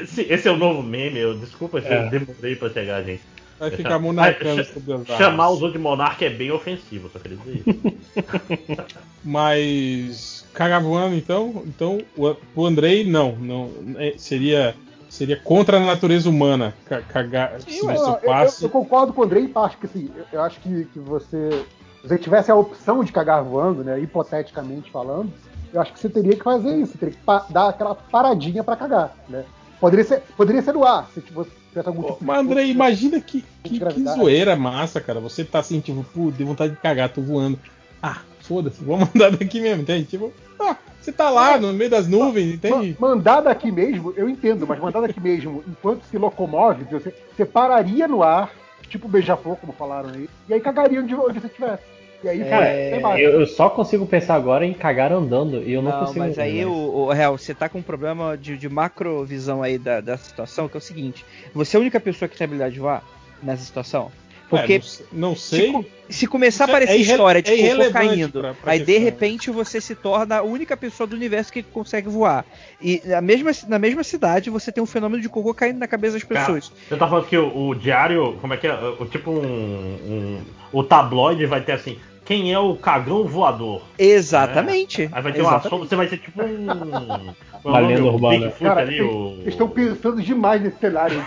Esse, 0.00 0.22
esse 0.32 0.46
é 0.46 0.52
o 0.52 0.56
novo 0.56 0.80
meme, 0.80 1.18
eu, 1.18 1.36
desculpa 1.36 1.80
se 1.80 1.88
É. 1.88 2.04
eu 2.06 2.08
demorei 2.10 2.54
pra 2.54 2.70
chegar, 2.70 3.02
gente. 3.02 3.20
Vai 3.58 3.70
ficar 3.72 3.98
monarcando 3.98 4.56
Mas, 4.56 4.68
sobre 4.68 4.92
as 4.92 5.18
Chamar 5.18 5.48
os 5.48 5.54
outros 5.56 5.72
de 5.72 5.78
monarca 5.78 6.24
é 6.24 6.30
bem 6.30 6.52
ofensivo, 6.52 7.10
só 7.12 7.18
queria 7.18 7.36
dizer 7.38 7.62
isso. 7.66 8.86
Mas. 9.24 10.35
Cagar 10.56 10.82
voando, 10.82 11.14
então. 11.14 11.62
Então, 11.66 11.98
o, 12.16 12.64
Andrei, 12.64 13.04
não. 13.04 13.32
não 13.32 13.70
é, 13.98 14.14
seria. 14.16 14.74
Seria 15.08 15.36
contra 15.36 15.76
a 15.76 15.80
natureza 15.80 16.28
humana 16.28 16.74
ca- 16.84 17.00
cagar 17.00 17.60
se 17.60 17.78
eu, 17.78 17.90
eu- 17.90 18.14
passe. 18.16 18.64
eu 18.64 18.68
concordo 18.68 19.12
com 19.12 19.20
o 19.20 19.24
Andrei 19.24 19.46
parte, 19.46 19.76
que 19.76 19.86
assim, 19.86 20.10
eu, 20.16 20.24
eu 20.32 20.42
acho 20.42 20.58
que, 20.60 20.84
que 20.86 20.98
você. 20.98 21.64
Se 22.02 22.08
você 22.08 22.18
tivesse 22.18 22.50
a 22.50 22.56
opção 22.56 23.04
de 23.04 23.12
cagar 23.12 23.44
voando, 23.44 23.84
né? 23.84 24.00
Hipoteticamente 24.00 24.90
falando, 24.90 25.32
eu 25.72 25.80
acho 25.80 25.92
que 25.92 26.00
você 26.00 26.08
teria 26.08 26.34
que 26.34 26.42
fazer 26.42 26.76
isso, 26.76 26.98
teria 26.98 27.14
que 27.14 27.52
dar 27.52 27.68
aquela 27.68 27.94
paradinha 27.94 28.64
para 28.64 28.76
cagar, 28.76 29.16
né? 29.28 29.44
Poderia 29.80 30.04
ser, 30.04 30.22
poderia 30.36 30.62
ser 30.62 30.72
no 30.72 30.84
ar, 30.84 31.08
se 31.14 31.20
você 31.32 31.50
tivesse 31.68 31.88
algum 31.88 32.02
tipo 32.02 32.24
Mas, 32.24 32.38
André, 32.38 32.64
imagina 32.66 33.20
que, 33.20 33.44
que, 33.62 33.78
que, 33.78 34.04
zoeira 34.16 34.56
massa, 34.56 35.00
cara. 35.00 35.20
Você 35.20 35.44
tá 35.44 35.58
assim, 35.60 35.80
tipo, 35.80 36.04
pô, 36.14 36.30
deu 36.30 36.46
vontade 36.46 36.72
de 36.74 36.80
cagar, 36.80 37.10
tô 37.10 37.20
voando. 37.20 37.58
Ah, 38.02 38.22
foda-se, 38.46 38.82
vou 38.82 38.98
mandar 38.98 39.30
daqui 39.30 39.60
mesmo, 39.60 39.82
entende? 39.82 40.04
Tipo, 40.04 40.32
ah, 40.58 40.76
você 41.00 41.12
tá 41.12 41.30
lá 41.30 41.58
no 41.58 41.72
meio 41.72 41.90
das 41.90 42.08
nuvens, 42.08 42.54
entende? 42.54 42.96
Mandar 42.98 43.40
daqui 43.40 43.70
mesmo, 43.70 44.12
eu 44.16 44.28
entendo, 44.28 44.66
mas 44.66 44.78
mandar 44.78 45.00
daqui 45.00 45.20
mesmo, 45.20 45.62
enquanto 45.66 46.04
se 46.04 46.16
locomove, 46.16 46.84
você, 46.84 47.14
você 47.36 47.44
pararia 47.44 48.08
no 48.08 48.22
ar, 48.22 48.52
tipo 48.88 49.08
beija-flor, 49.08 49.56
como 49.56 49.72
falaram 49.72 50.10
aí, 50.10 50.28
e 50.48 50.54
aí 50.54 50.60
cagaria 50.60 51.00
onde, 51.00 51.14
onde 51.14 51.40
você 51.40 51.46
estivesse. 51.46 51.96
E 52.24 52.28
aí, 52.28 52.44
cara, 52.44 52.66
é, 52.66 52.96
eu, 53.24 53.40
eu, 53.40 53.46
só 53.46 53.68
consigo 53.68 54.06
pensar 54.06 54.34
agora 54.34 54.64
em 54.64 54.72
cagar 54.72 55.12
andando 55.12 55.62
e 55.62 55.74
eu 55.74 55.82
não, 55.82 55.90
não 55.90 56.00
consigo. 56.00 56.20
Mas 56.20 56.38
aí, 56.38 56.64
o, 56.64 56.72
o 56.72 57.12
Real, 57.12 57.36
você 57.36 57.54
tá 57.54 57.68
com 57.68 57.78
um 57.78 57.82
problema 57.82 58.36
de, 58.36 58.56
de 58.56 58.68
macrovisão 58.68 59.62
aí 59.62 59.78
da, 59.78 60.00
da 60.00 60.16
situação, 60.16 60.66
que 60.66 60.76
é 60.76 60.78
o 60.78 60.80
seguinte: 60.80 61.24
você 61.54 61.76
é 61.76 61.78
a 61.78 61.80
única 61.80 62.00
pessoa 62.00 62.28
que 62.28 62.36
tem 62.36 62.46
habilidade 62.46 62.74
de 62.74 62.80
voar 62.80 63.04
nessa 63.42 63.62
situação? 63.62 64.10
Porque 64.48 64.74
é, 64.74 64.80
não, 65.12 65.30
não, 65.30 65.36
sei. 65.36 65.72
Se, 66.08 66.18
se 66.20 66.26
começar 66.26 66.64
a 66.64 66.68
aparecer 66.68 66.94
é 66.94 66.96
história 66.98 67.42
de 67.42 67.52
é 67.52 67.76
cocô 67.76 67.90
caindo, 67.90 68.40
pra, 68.40 68.54
pra 68.54 68.72
aí 68.72 68.80
de 68.80 68.98
repente 68.98 69.50
você 69.50 69.80
se 69.80 69.94
torna 69.94 70.36
a 70.36 70.42
única 70.42 70.76
pessoa 70.76 71.06
do 71.06 71.16
universo 71.16 71.52
que 71.52 71.62
consegue 71.62 72.08
voar. 72.08 72.44
E 72.80 73.02
na 73.04 73.20
mesma, 73.20 73.50
na 73.66 73.78
mesma 73.78 74.04
cidade 74.04 74.48
você 74.48 74.70
tem 74.70 74.82
um 74.82 74.86
fenômeno 74.86 75.20
de 75.20 75.28
cocô 75.28 75.52
caindo 75.52 75.78
na 75.78 75.88
cabeça 75.88 76.14
das 76.14 76.24
pessoas. 76.24 76.68
Cara, 76.68 76.80
você 76.88 76.96
tá 76.96 77.08
falando 77.08 77.26
que 77.26 77.36
o, 77.36 77.68
o, 77.68 77.74
diário, 77.74 78.38
como 78.40 78.54
é 78.54 78.56
que 78.56 78.66
é? 78.66 78.74
O, 78.74 79.06
tipo 79.06 79.30
um, 79.30 79.36
um. 79.42 80.40
O 80.72 80.82
tabloide 80.84 81.44
vai 81.46 81.60
ter 81.60 81.72
assim 81.72 81.98
quem 82.26 82.52
é 82.52 82.58
o 82.58 82.74
cagão 82.74 83.24
voador. 83.24 83.82
Exatamente. 83.96 85.02
Né? 85.02 85.10
Aí 85.12 85.22
vai 85.22 85.32
ter 85.32 85.38
Exatamente. 85.38 85.64
uma 85.64 85.70
sombra, 85.70 85.88
você 85.88 85.96
vai 85.96 86.08
ser 86.08 86.18
tipo 86.18 86.42
um. 86.42 87.34
Uma 87.64 87.78
lenda 87.80 88.04
urbana. 88.04 88.50
Cara, 88.50 88.80
ali, 88.82 89.00
o... 89.00 89.42
Estão 89.46 89.68
pensando 89.68 90.22
demais 90.22 90.62
nesse 90.62 90.78
cenário. 90.78 91.20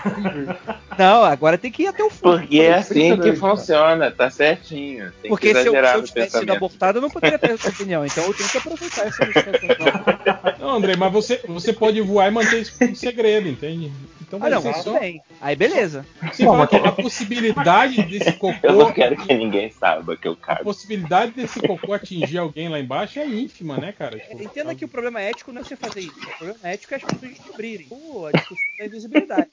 Não, 1.00 1.24
agora 1.24 1.56
tem 1.56 1.72
que 1.72 1.84
ir 1.84 1.86
até 1.86 2.04
o 2.04 2.10
fundo. 2.10 2.38
Porque 2.40 2.60
é 2.60 2.74
assim 2.74 3.18
que 3.18 3.34
funciona, 3.34 4.10
tá 4.10 4.28
certinho. 4.28 5.10
Tem 5.22 5.30
Porque 5.30 5.54
se 5.54 5.66
eu, 5.66 5.72
se 5.72 5.94
eu 5.94 6.02
tivesse 6.02 6.38
sido 6.38 6.52
abortado, 6.52 6.98
eu 6.98 7.02
não 7.02 7.08
poderia 7.08 7.38
ter 7.38 7.52
essa 7.52 7.70
opinião. 7.70 8.04
Então 8.04 8.22
eu 8.22 8.34
tenho 8.34 8.50
que 8.50 8.58
aproveitar 8.58 9.06
essa 9.06 9.24
Não, 10.60 10.76
André, 10.76 10.96
mas 10.96 11.10
você, 11.10 11.40
você 11.48 11.72
pode 11.72 12.02
voar 12.02 12.28
e 12.28 12.30
manter 12.30 12.60
isso 12.60 12.76
um 12.84 12.94
segredo, 12.94 13.48
entende? 13.48 13.90
Então 14.20 14.38
ah, 14.42 14.50
não, 14.50 14.74
só... 14.74 14.98
bem. 15.00 15.22
Aí 15.40 15.56
beleza. 15.56 16.04
Você 16.22 16.44
Bom, 16.44 16.66
que 16.66 16.76
a 16.76 16.92
possibilidade 16.92 18.02
desse 18.02 18.32
cocô. 18.38 18.58
Eu 18.62 18.74
não 18.74 18.92
quero 18.92 19.16
que 19.16 19.32
ninguém 19.32 19.70
saiba 19.70 20.18
que 20.18 20.28
eu 20.28 20.36
cago. 20.36 20.60
A 20.60 20.64
possibilidade 20.64 21.32
desse 21.32 21.60
cocô 21.60 21.94
atingir 21.94 22.36
alguém 22.36 22.68
lá 22.68 22.78
embaixo 22.78 23.18
é 23.18 23.26
ínfima, 23.26 23.78
né, 23.78 23.90
cara? 23.90 24.18
Tipo, 24.18 24.42
Entenda 24.42 24.74
que 24.74 24.84
o 24.84 24.88
problema 24.88 25.18
ético 25.22 25.50
não 25.50 25.62
é 25.62 25.64
você 25.64 25.76
fazer 25.76 26.00
isso. 26.00 26.20
O 26.20 26.36
problema 26.36 26.58
ético 26.62 26.92
é 26.92 26.98
as 26.98 27.04
pessoas 27.04 27.32
descobrirem. 27.32 27.86
Pô, 27.86 28.26
a 28.26 28.32
discussão 28.32 28.64
da 28.78 28.84
invisibilidade. 28.84 29.50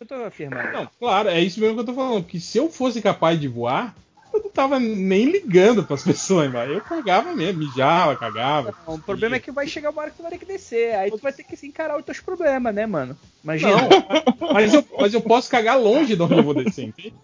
Eu 0.00 0.06
tô 0.06 0.14
afirmando. 0.14 0.72
Não, 0.72 0.88
claro, 0.98 1.28
é 1.28 1.38
isso 1.42 1.60
mesmo 1.60 1.74
que 1.74 1.80
eu 1.82 1.84
tô 1.84 1.92
falando. 1.92 2.22
Porque 2.22 2.40
se 2.40 2.56
eu 2.56 2.70
fosse 2.70 3.02
capaz 3.02 3.38
de 3.38 3.46
voar, 3.46 3.94
eu 4.32 4.42
não 4.42 4.48
tava 4.48 4.80
nem 4.80 5.26
ligando 5.26 5.84
pras 5.84 6.02
pessoas, 6.02 6.50
mas 6.50 6.70
eu 6.70 6.80
cagava 6.80 7.34
mesmo, 7.34 7.58
mijava, 7.58 8.16
cagava. 8.16 8.74
Não, 8.86 8.94
o 8.94 8.98
problema 8.98 9.36
é 9.36 9.38
que 9.38 9.52
vai 9.52 9.66
chegar 9.66 9.90
uma 9.90 10.00
hora 10.00 10.10
que 10.10 10.16
tu 10.16 10.22
vai 10.22 10.32
ter 10.32 10.38
que 10.38 10.46
descer. 10.46 10.94
Aí 10.94 11.10
tu 11.10 11.18
vai 11.18 11.34
ter 11.34 11.44
que 11.44 11.66
encarar 11.66 11.98
os 11.98 12.04
teus 12.04 12.18
problemas, 12.18 12.74
né, 12.74 12.86
mano? 12.86 13.14
Imagina. 13.44 13.72
Não, 13.76 13.88
mas 14.54 14.72
eu, 14.72 14.82
mas 14.98 15.12
eu 15.12 15.20
posso 15.20 15.50
cagar 15.50 15.78
longe 15.78 16.16
de 16.16 16.22
onde 16.22 16.38
eu 16.38 16.42
vou 16.42 16.54
descer, 16.54 16.86
entende? 16.86 17.14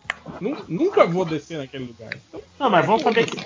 Nunca 0.68 1.06
vou 1.06 1.24
descer 1.24 1.56
naquele 1.56 1.84
lugar. 1.84 2.14
Então, 2.28 2.42
não, 2.60 2.68
mas 2.68 2.84
vamos 2.84 3.02
saber 3.02 3.24
que. 3.24 3.42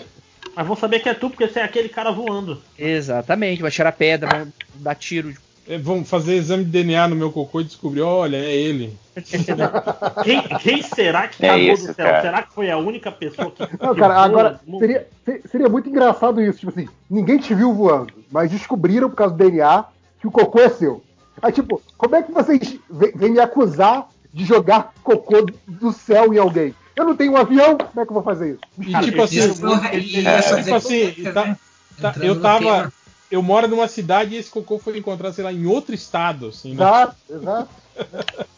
Mas 0.56 0.66
vão 0.66 0.74
saber 0.74 0.98
que 0.98 1.08
é 1.08 1.14
tu, 1.14 1.30
porque 1.30 1.46
você 1.46 1.60
é 1.60 1.62
aquele 1.62 1.88
cara 1.88 2.10
voando. 2.10 2.60
Exatamente, 2.76 3.62
vai 3.62 3.70
tirar 3.70 3.92
pedra, 3.92 4.26
vão 4.28 4.52
dar 4.74 4.96
tiro 4.96 5.30
é, 5.30 5.34
vão 5.78 6.04
fazer 6.04 6.34
exame 6.34 6.64
de 6.64 6.70
DNA 6.70 7.08
no 7.08 7.16
meu 7.16 7.30
cocô 7.30 7.60
e 7.60 7.64
descobrir, 7.64 8.00
olha, 8.00 8.36
é 8.36 8.52
ele. 8.52 8.96
quem, 10.24 10.42
quem, 10.58 10.82
será 10.82 11.28
que 11.28 11.44
é 11.44 11.48
cagou 11.48 11.76
do 11.76 11.94
céu? 11.94 11.94
Cara. 11.94 12.22
Será 12.22 12.42
que 12.42 12.54
foi 12.54 12.70
a 12.70 12.78
única 12.78 13.12
pessoa 13.12 13.50
que. 13.50 13.62
Não, 13.80 13.94
cara, 13.94 14.16
agora 14.22 14.60
seria, 14.78 15.06
seria 15.50 15.68
muito 15.68 15.88
engraçado 15.88 16.40
isso. 16.40 16.60
Tipo 16.60 16.72
assim, 16.72 16.88
ninguém 17.08 17.38
te 17.38 17.54
viu 17.54 17.72
voando, 17.74 18.12
mas 18.30 18.50
descobriram 18.50 19.10
por 19.10 19.16
causa 19.16 19.34
do 19.34 19.38
DNA 19.38 19.84
que 20.20 20.26
o 20.26 20.30
cocô 20.30 20.60
é 20.60 20.68
seu. 20.68 21.02
Aí, 21.42 21.52
tipo, 21.52 21.80
como 21.96 22.16
é 22.16 22.22
que 22.22 22.32
vocês 22.32 22.78
vêm 22.90 23.30
me 23.30 23.40
acusar 23.40 24.08
de 24.32 24.44
jogar 24.44 24.92
cocô 25.02 25.46
do 25.66 25.92
céu 25.92 26.32
em 26.32 26.38
alguém? 26.38 26.74
Eu 26.94 27.04
não 27.04 27.16
tenho 27.16 27.32
um 27.32 27.36
avião, 27.36 27.78
como 27.78 28.00
é 28.00 28.04
que 28.04 28.10
eu 28.10 28.14
vou 28.14 28.22
fazer 28.22 28.52
isso? 28.52 28.60
E, 28.78 29.04
tipo 29.04 29.22
assim, 29.22 29.38
é, 29.40 30.42
tipo 30.62 30.74
assim, 30.74 31.14
tá, 31.32 31.56
tá, 32.00 32.14
eu 32.20 32.40
tava 32.40 32.92
eu 33.30 33.42
moro 33.42 33.68
numa 33.68 33.86
cidade 33.86 34.34
e 34.34 34.38
esse 34.38 34.50
cocô 34.50 34.78
foi 34.78 34.98
encontrado, 34.98 35.32
sei 35.32 35.44
lá, 35.44 35.52
em 35.52 35.66
outro 35.66 35.94
estado. 35.94 36.48
Assim, 36.48 36.74
né? 36.74 36.74
Exato, 36.74 37.16
exato. 37.30 37.68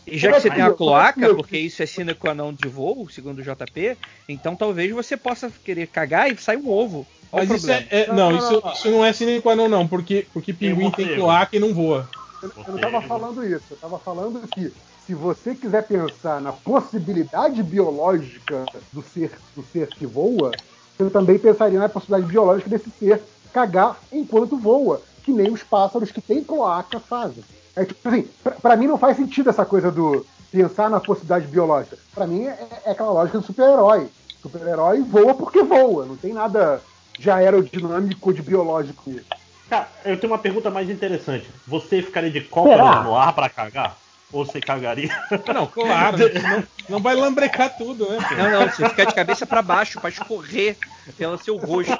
E 0.06 0.18
já 0.18 0.32
que 0.32 0.40
você 0.40 0.50
tem 0.50 0.62
a 0.62 0.72
cloaca, 0.72 1.34
porque 1.34 1.58
isso 1.58 1.82
é 1.82 1.86
sina 1.86 2.14
qua 2.14 2.34
não 2.34 2.52
de 2.52 2.68
voo, 2.68 3.08
segundo 3.10 3.38
o 3.38 3.42
JP, 3.42 3.96
então 4.28 4.54
talvez 4.54 4.90
você 4.92 5.16
possa 5.16 5.50
querer 5.64 5.86
cagar 5.88 6.30
e 6.30 6.36
sair 6.36 6.58
um 6.58 6.68
ovo. 6.68 7.06
Mas 7.32 7.50
isso 7.50 7.70
é, 7.70 7.86
é, 7.90 8.06
não, 8.08 8.30
não, 8.30 8.38
isso, 8.38 8.62
não, 8.62 8.72
isso 8.72 8.90
não 8.90 9.04
é 9.04 9.12
sine 9.12 9.40
qua 9.40 9.56
não, 9.56 9.68
não, 9.68 9.88
porque, 9.88 10.26
porque 10.32 10.52
pinguim 10.52 10.90
tem 10.90 11.14
cloaca 11.14 11.56
e 11.56 11.58
não 11.58 11.72
voa. 11.72 12.08
Eu, 12.42 12.52
eu 12.56 12.64
não 12.68 12.76
estava 12.76 13.00
falando 13.02 13.44
isso, 13.44 13.64
eu 13.70 13.74
estava 13.74 13.98
falando 13.98 14.46
que 14.48 14.70
se 15.06 15.14
você 15.14 15.54
quiser 15.54 15.86
pensar 15.86 16.40
na 16.40 16.52
possibilidade 16.52 17.62
biológica 17.62 18.66
do 18.92 19.02
ser, 19.02 19.32
do 19.56 19.64
ser 19.72 19.88
que 19.88 20.06
voa, 20.06 20.52
você 20.98 21.10
também 21.10 21.38
pensaria 21.38 21.78
na 21.78 21.88
possibilidade 21.88 22.30
biológica 22.30 22.68
desse 22.68 22.90
ser 22.90 23.22
cagar 23.52 23.96
enquanto 24.12 24.56
voa, 24.56 25.00
que 25.24 25.32
nem 25.32 25.50
os 25.50 25.62
pássaros 25.62 26.10
que 26.10 26.20
têm 26.20 26.42
cloaca 26.42 26.98
fazem. 26.98 27.44
É, 27.76 27.84
tipo 27.84 28.08
assim, 28.08 28.28
pra, 28.42 28.52
pra, 28.52 28.76
mim 28.76 28.86
não 28.86 28.98
faz 28.98 29.16
sentido 29.16 29.50
essa 29.50 29.64
coisa 29.64 29.90
do 29.90 30.26
pensar 30.50 30.90
na 30.90 31.00
possibilidade 31.00 31.46
biológica. 31.46 31.98
Para 32.14 32.26
mim 32.26 32.44
é, 32.44 32.68
é, 32.84 32.90
aquela 32.90 33.12
lógica 33.12 33.38
do 33.38 33.44
super-herói. 33.44 34.08
Super-herói 34.40 35.00
voa 35.02 35.34
porque 35.34 35.62
voa, 35.62 36.04
não 36.04 36.16
tem 36.16 36.32
nada 36.32 36.82
já 37.18 37.36
aerodinâmico 37.36 38.34
de 38.34 38.42
biológico 38.42 39.08
nisso. 39.08 39.26
Cara, 39.70 39.88
eu 40.04 40.18
tenho 40.18 40.32
uma 40.32 40.38
pergunta 40.38 40.70
mais 40.70 40.90
interessante. 40.90 41.48
Você 41.66 42.02
ficaria 42.02 42.30
de 42.30 42.42
cócoras 42.42 43.04
no 43.04 43.16
ar 43.16 43.32
para 43.32 43.48
cagar? 43.48 43.96
Ou 44.32 44.46
você 44.46 44.60
cagaria? 44.60 45.10
Não, 45.52 45.66
claro. 45.66 46.16
não, 46.42 46.64
não 46.88 47.00
vai 47.00 47.14
lambrecar 47.14 47.76
tudo, 47.76 48.08
né? 48.08 48.18
Não, 48.36 48.50
não, 48.50 48.68
você 48.68 48.88
ficar 48.88 49.04
de 49.04 49.14
cabeça 49.14 49.44
para 49.46 49.60
baixo 49.60 50.00
para 50.00 50.08
escorrer 50.08 50.76
pelo 51.18 51.36
seu 51.36 51.56
rosto. 51.58 51.92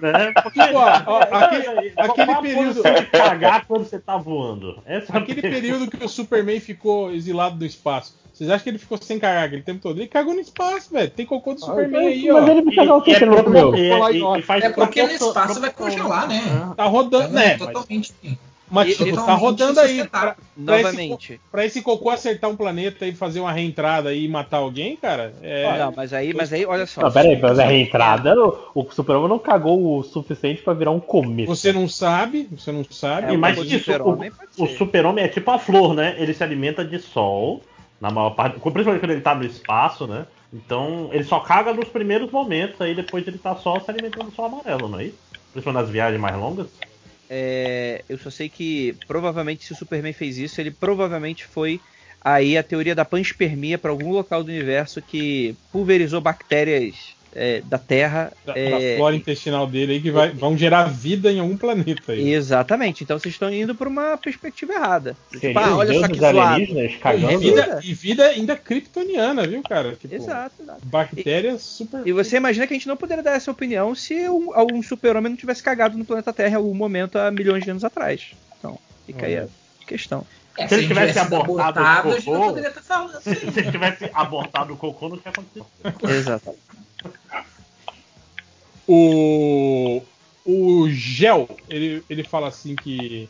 né? 0.00 0.32
Porque, 0.42 0.60
ó, 0.60 1.02
ó, 1.06 1.22
aquele, 1.22 1.92
aquele 1.96 2.34
período 2.42 2.82
de 2.82 3.06
cagar 3.06 3.64
quando 3.66 3.84
você 3.88 3.98
tá 3.98 4.16
voando. 4.16 4.82
Essa 4.84 5.14
é 5.14 5.18
aquele 5.18 5.40
período 5.40 5.90
que 5.90 6.04
o 6.04 6.08
Superman 6.08 6.60
ficou 6.60 7.10
exilado 7.10 7.56
do 7.56 7.64
espaço. 7.64 8.14
Vocês 8.32 8.50
acham 8.50 8.62
que 8.62 8.70
ele 8.70 8.78
ficou 8.78 8.96
sem 8.98 9.18
cagar 9.18 9.46
aquele 9.46 9.62
tempo 9.62 9.80
todo? 9.80 9.98
Ele 9.98 10.06
cagou 10.06 10.32
no 10.32 10.40
espaço, 10.40 10.92
velho. 10.92 11.10
Tem 11.10 11.26
cocô 11.26 11.54
do 11.54 11.64
ah, 11.64 11.66
Superman 11.66 12.02
então, 12.02 12.08
aí, 12.08 12.30
ó. 12.30 12.40
Mas 12.40 12.48
ele 12.50 12.62
vai 12.62 12.74
cagar 12.76 12.96
o 12.96 13.02
que? 13.02 13.10
É 14.64 14.70
porque 14.70 15.02
no 15.02 15.10
espaço 15.10 15.60
vai 15.60 15.72
congelar, 15.72 16.28
né? 16.28 16.40
Tá 16.76 16.84
rodando, 16.84 17.30
né? 17.30 17.58
Totalmente. 17.58 18.14
Mas 18.22 18.38
tipo, 18.96 19.16
tá 19.16 19.34
rodando 19.34 19.80
aí. 19.80 20.06
Pra, 20.06 20.36
novamente. 20.56 21.34
Esse, 21.34 21.40
pra 21.50 21.64
esse 21.64 21.82
cocô 21.82 22.10
acertar 22.10 22.50
um 22.50 22.56
planeta 22.56 23.06
e 23.06 23.14
fazer 23.14 23.40
uma 23.40 23.52
reentrada 23.52 24.12
e 24.12 24.28
matar 24.28 24.58
alguém, 24.58 24.96
cara. 24.96 25.34
É... 25.42 25.78
Não, 25.78 25.92
mas 25.96 26.12
aí, 26.12 26.34
mas 26.34 26.52
aí, 26.52 26.64
olha 26.66 26.86
só. 26.86 27.02
Não, 27.02 27.12
peraí, 27.12 27.40
mas 27.40 27.58
a 27.58 27.64
reentrada, 27.64 28.34
o, 28.38 28.70
o 28.74 28.92
Superman 28.92 29.28
não 29.28 29.38
cagou 29.38 29.98
o 29.98 30.02
suficiente 30.02 30.62
pra 30.62 30.74
virar 30.74 30.90
um 30.90 31.00
cometa. 31.00 31.48
Você 31.48 31.72
não 31.72 31.88
sabe, 31.88 32.48
você 32.50 32.72
não 32.72 32.84
sabe. 32.84 33.34
É, 33.34 33.36
mas 33.36 33.58
isso, 33.58 33.78
super 33.78 34.02
o, 34.02 34.64
o 34.64 34.66
super-homem 34.66 35.24
é 35.24 35.28
tipo 35.28 35.50
a 35.50 35.58
flor, 35.58 35.94
né? 35.94 36.16
Ele 36.18 36.34
se 36.34 36.42
alimenta 36.42 36.84
de 36.84 36.98
sol, 36.98 37.62
na 38.00 38.10
maior 38.10 38.30
parte. 38.30 38.58
Principalmente 38.60 39.00
quando 39.00 39.10
ele 39.12 39.20
tá 39.20 39.34
no 39.34 39.44
espaço, 39.44 40.06
né? 40.06 40.26
Então, 40.52 41.10
ele 41.12 41.24
só 41.24 41.40
caga 41.40 41.74
nos 41.74 41.88
primeiros 41.88 42.30
momentos, 42.30 42.80
aí 42.80 42.94
depois 42.94 43.26
ele 43.26 43.38
tá 43.38 43.54
só 43.56 43.78
se 43.80 43.90
alimentando 43.90 44.30
do 44.30 44.34
sol 44.34 44.46
amarelo, 44.46 44.88
não 44.88 45.00
é 45.00 45.06
isso? 45.06 45.18
Principalmente 45.52 45.82
nas 45.82 45.90
viagens 45.90 46.20
mais 46.20 46.36
longas. 46.36 46.68
É, 47.30 48.02
eu 48.08 48.16
só 48.18 48.30
sei 48.30 48.48
que 48.48 48.96
provavelmente 49.06 49.64
se 49.64 49.72
o 49.72 49.76
Superman 49.76 50.12
fez 50.12 50.38
isso, 50.38 50.60
ele 50.60 50.70
provavelmente 50.70 51.44
foi 51.44 51.80
aí 52.20 52.56
a 52.56 52.62
teoria 52.62 52.94
da 52.94 53.04
panspermia 53.04 53.78
para 53.78 53.90
algum 53.90 54.10
local 54.10 54.42
do 54.42 54.50
universo 54.50 55.02
que 55.02 55.54
pulverizou 55.70 56.20
bactérias 56.20 57.17
é, 57.34 57.62
da 57.62 57.78
Terra. 57.78 58.32
Da, 58.44 58.54
é, 58.56 58.96
flora 58.96 59.14
intestinal 59.14 59.66
dele 59.66 59.94
aí 59.94 60.00
que 60.00 60.10
vai, 60.10 60.30
vão 60.30 60.56
gerar 60.56 60.84
vida 60.84 61.30
em 61.30 61.40
algum 61.40 61.56
planeta. 61.56 62.12
Aí. 62.12 62.32
Exatamente. 62.32 63.04
Então 63.04 63.18
vocês 63.18 63.34
estão 63.34 63.52
indo 63.52 63.74
para 63.74 63.88
uma 63.88 64.16
perspectiva 64.16 64.74
errada. 64.74 65.16
Tipo, 65.30 65.58
ah, 65.58 65.76
olha 65.76 66.00
só 66.00 66.08
que 66.08 66.24
alienígenas 66.24 66.96
cagando. 66.96 67.32
E 67.32 67.36
vida, 67.36 67.80
e 67.84 67.94
vida 67.94 68.26
ainda 68.26 68.56
kryptoniana, 68.56 69.46
viu, 69.46 69.62
cara? 69.62 69.94
Tipo, 69.94 70.14
exato, 70.14 70.62
exato. 70.62 70.80
Bactérias 70.84 71.62
e, 71.62 71.64
super. 71.64 72.06
E 72.06 72.12
você 72.12 72.36
imagina 72.36 72.66
que 72.66 72.74
a 72.74 72.76
gente 72.76 72.88
não 72.88 72.96
poderia 72.96 73.22
dar 73.22 73.36
essa 73.36 73.50
opinião 73.50 73.94
se 73.94 74.28
um, 74.28 74.54
algum 74.54 74.82
super-homem 74.82 75.30
não 75.30 75.36
tivesse 75.36 75.62
cagado 75.62 75.96
no 75.96 76.04
planeta 76.04 76.32
Terra 76.32 76.52
em 76.52 76.56
algum 76.56 76.74
momento 76.74 77.18
há 77.18 77.30
milhões 77.30 77.64
de 77.64 77.70
anos 77.70 77.84
atrás. 77.84 78.32
Então, 78.58 78.78
fica 79.06 79.26
aí 79.26 79.36
a 79.36 79.48
questão. 79.86 80.26
É, 80.58 80.66
se, 80.66 80.74
ele 80.74 80.88
tivesse 80.88 81.18
abortado, 81.20 81.78
abortado 81.78 82.08
o 82.10 82.22
cocô, 82.22 83.16
assim, 83.16 83.34
se 83.52 83.60
ele 83.60 83.70
tivesse 83.70 84.10
abortado 84.12 84.74
o 84.74 84.76
cocô, 84.76 85.08
não 85.08 85.16
tinha 85.16 85.30
acontecido. 85.30 85.66
Exato. 86.02 86.54
O, 88.86 90.02
o 90.44 90.90
Gel, 90.90 91.48
ele, 91.70 92.02
ele 92.10 92.24
fala 92.24 92.48
assim 92.48 92.74
que 92.74 93.28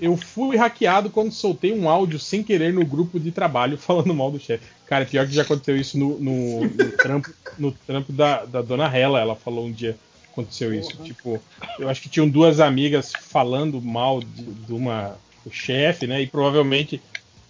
eu 0.00 0.16
fui 0.16 0.56
hackeado 0.56 1.10
quando 1.10 1.32
soltei 1.32 1.72
um 1.72 1.88
áudio 1.88 2.18
sem 2.18 2.44
querer 2.44 2.72
no 2.72 2.84
grupo 2.84 3.18
de 3.18 3.32
trabalho 3.32 3.76
falando 3.78 4.14
mal 4.14 4.30
do 4.30 4.38
chefe. 4.38 4.64
Cara, 4.86 5.04
pior 5.04 5.26
que 5.26 5.34
já 5.34 5.42
aconteceu 5.42 5.76
isso 5.76 5.98
no, 5.98 6.18
no, 6.18 6.60
no 6.64 6.92
trampo, 6.96 7.30
no 7.58 7.72
trampo 7.72 8.12
da, 8.12 8.44
da 8.44 8.62
dona 8.62 8.86
Hela. 8.86 9.20
Ela 9.20 9.34
falou 9.34 9.66
um 9.66 9.72
dia 9.72 9.96
que 10.22 10.30
aconteceu 10.30 10.72
isso. 10.72 10.96
Uhum. 10.98 11.04
Tipo, 11.04 11.42
eu 11.78 11.88
acho 11.88 12.02
que 12.02 12.08
tinham 12.08 12.28
duas 12.28 12.60
amigas 12.60 13.12
falando 13.12 13.80
mal 13.80 14.20
de, 14.20 14.44
de 14.44 14.72
uma 14.72 15.16
do 15.44 15.52
chefe, 15.52 16.06
né? 16.06 16.22
E 16.22 16.26
provavelmente 16.26 17.00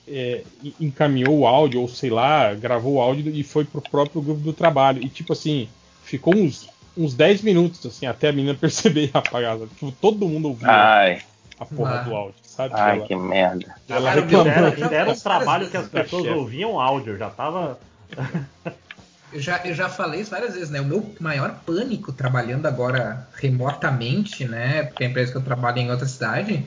é, 0.06 0.42
encaminhou 0.80 1.38
o 1.38 1.46
áudio, 1.46 1.80
ou 1.80 1.88
sei 1.88 2.10
lá, 2.10 2.52
gravou 2.54 2.94
o 2.94 3.00
áudio 3.00 3.32
e 3.34 3.42
foi 3.42 3.64
pro 3.64 3.80
próprio 3.80 4.20
grupo 4.20 4.40
do 4.40 4.52
trabalho. 4.52 5.02
E 5.02 5.08
tipo 5.08 5.32
assim, 5.32 5.68
ficou 6.02 6.34
uns, 6.34 6.68
uns 6.96 7.14
10 7.14 7.42
minutos, 7.42 7.84
assim, 7.86 8.06
até 8.06 8.28
a 8.28 8.32
menina 8.32 8.54
perceber 8.58 9.06
e 9.06 9.10
apagar. 9.12 9.58
Tipo, 9.58 9.92
todo 9.92 10.28
mundo 10.28 10.48
ouviu 10.48 10.70
Ai. 10.70 11.22
a 11.58 11.64
porra 11.64 12.00
ah. 12.00 12.02
do 12.02 12.14
áudio, 12.14 12.34
sabe? 12.42 12.74
Ai, 12.76 12.98
ela, 12.98 13.06
que 13.06 13.16
merda. 13.16 13.74
Ela 13.88 14.10
reclamou. 14.10 14.52
Era, 14.90 15.10
um 15.10 15.18
trabalho 15.18 15.70
que 15.70 15.76
as 15.76 15.88
pessoas 15.88 16.26
ouviam 16.26 16.80
áudio, 16.80 17.16
já 17.16 17.30
tava. 17.30 17.78
Eu 19.32 19.40
já, 19.40 19.62
eu 19.64 19.74
já 19.74 19.88
falei 19.88 20.20
isso 20.20 20.30
várias 20.30 20.52
vezes, 20.52 20.68
né? 20.68 20.78
O 20.80 20.84
meu 20.84 21.14
maior 21.18 21.58
pânico 21.64 22.12
trabalhando 22.12 22.66
agora 22.66 23.26
remotamente, 23.34 24.44
né? 24.44 24.82
Porque 24.82 25.04
a 25.04 25.06
empresa 25.06 25.32
que 25.32 25.38
eu 25.38 25.42
trabalho 25.42 25.78
é 25.78 25.82
em 25.82 25.90
outra 25.90 26.06
cidade, 26.06 26.66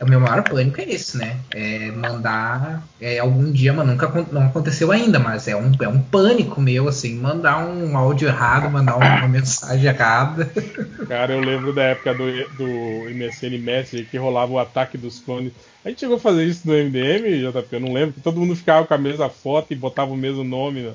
o 0.00 0.06
meu 0.06 0.20
maior 0.20 0.42
pânico 0.42 0.80
é 0.80 0.84
esse, 0.84 1.16
né? 1.16 1.38
É 1.54 1.90
mandar. 1.90 2.86
É, 3.00 3.18
algum 3.18 3.50
dia, 3.50 3.72
mas 3.72 3.86
nunca 3.86 4.26
não 4.30 4.46
aconteceu 4.46 4.92
ainda, 4.92 5.18
mas 5.18 5.48
é 5.48 5.56
um, 5.56 5.72
é 5.80 5.88
um 5.88 6.00
pânico 6.00 6.60
meu, 6.60 6.88
assim, 6.88 7.14
mandar 7.16 7.66
um 7.66 7.96
áudio 7.96 8.28
errado, 8.28 8.70
mandar 8.70 8.96
uma 8.96 9.28
mensagem 9.28 9.86
errada. 9.86 10.50
Cara, 11.08 11.34
eu 11.34 11.40
lembro 11.40 11.72
da 11.72 11.82
época 11.82 12.14
do, 12.14 12.24
do 12.56 13.10
MSN 13.14 13.58
Messenger 13.58 14.06
que 14.10 14.18
rolava 14.18 14.52
o 14.52 14.58
ataque 14.58 14.98
dos 14.98 15.18
clones. 15.18 15.52
A 15.84 15.88
gente 15.88 16.00
chegou 16.00 16.16
a 16.16 16.20
fazer 16.20 16.44
isso 16.44 16.66
no 16.66 16.74
MDM, 16.74 17.50
JP, 17.50 17.68
eu 17.70 17.80
não 17.80 17.92
lembro, 17.92 18.14
que 18.14 18.20
todo 18.20 18.40
mundo 18.40 18.56
ficava 18.56 18.86
com 18.86 18.94
a 18.94 18.98
mesma 18.98 19.30
foto 19.30 19.72
e 19.72 19.76
botava 19.76 20.12
o 20.12 20.16
mesmo 20.16 20.44
nome, 20.44 20.82
né? 20.82 20.92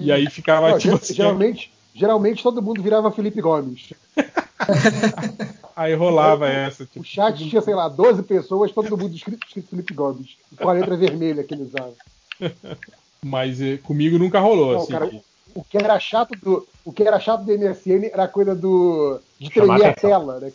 E 0.00 0.10
aí 0.10 0.28
ficava 0.30 0.70
não, 0.70 0.78
tipo 0.78 0.96
assim, 0.96 1.14
geralmente, 1.14 1.72
geralmente 1.94 2.42
todo 2.42 2.62
mundo 2.62 2.82
virava 2.82 3.10
Felipe 3.10 3.40
Gomes. 3.40 3.92
Aí 5.80 5.94
rolava 5.94 6.46
essa. 6.46 6.84
Tipo, 6.84 7.00
o 7.00 7.04
chat 7.04 7.48
tinha, 7.48 7.62
sei 7.62 7.74
lá, 7.74 7.88
12 7.88 8.22
pessoas, 8.24 8.70
todo 8.70 8.98
mundo 8.98 9.14
escrito, 9.14 9.46
escrito 9.46 9.70
Felipe 9.70 9.94
Gomes. 9.94 10.36
Com 10.60 10.68
a 10.68 10.74
letra 10.74 10.94
vermelha 10.94 11.42
que 11.42 11.54
ele 11.54 11.62
usava. 11.62 11.94
Mas 13.24 13.62
eh, 13.62 13.78
comigo 13.78 14.18
nunca 14.18 14.40
rolou, 14.40 14.74
Não, 14.74 14.80
assim. 14.82 14.92
Cara, 14.92 15.08
que... 15.08 15.22
o, 15.54 15.64
que 15.64 15.78
era 15.78 15.98
chato 15.98 16.32
do, 16.42 16.68
o 16.84 16.92
que 16.92 17.02
era 17.02 17.18
chato 17.18 17.44
do 17.44 17.58
MSN 17.58 18.10
era 18.12 18.24
a 18.24 18.28
coisa 18.28 18.54
do. 18.54 19.22
de 19.38 19.48
tremer 19.48 19.86
a 19.86 19.94
tela, 19.94 20.38
né? 20.38 20.52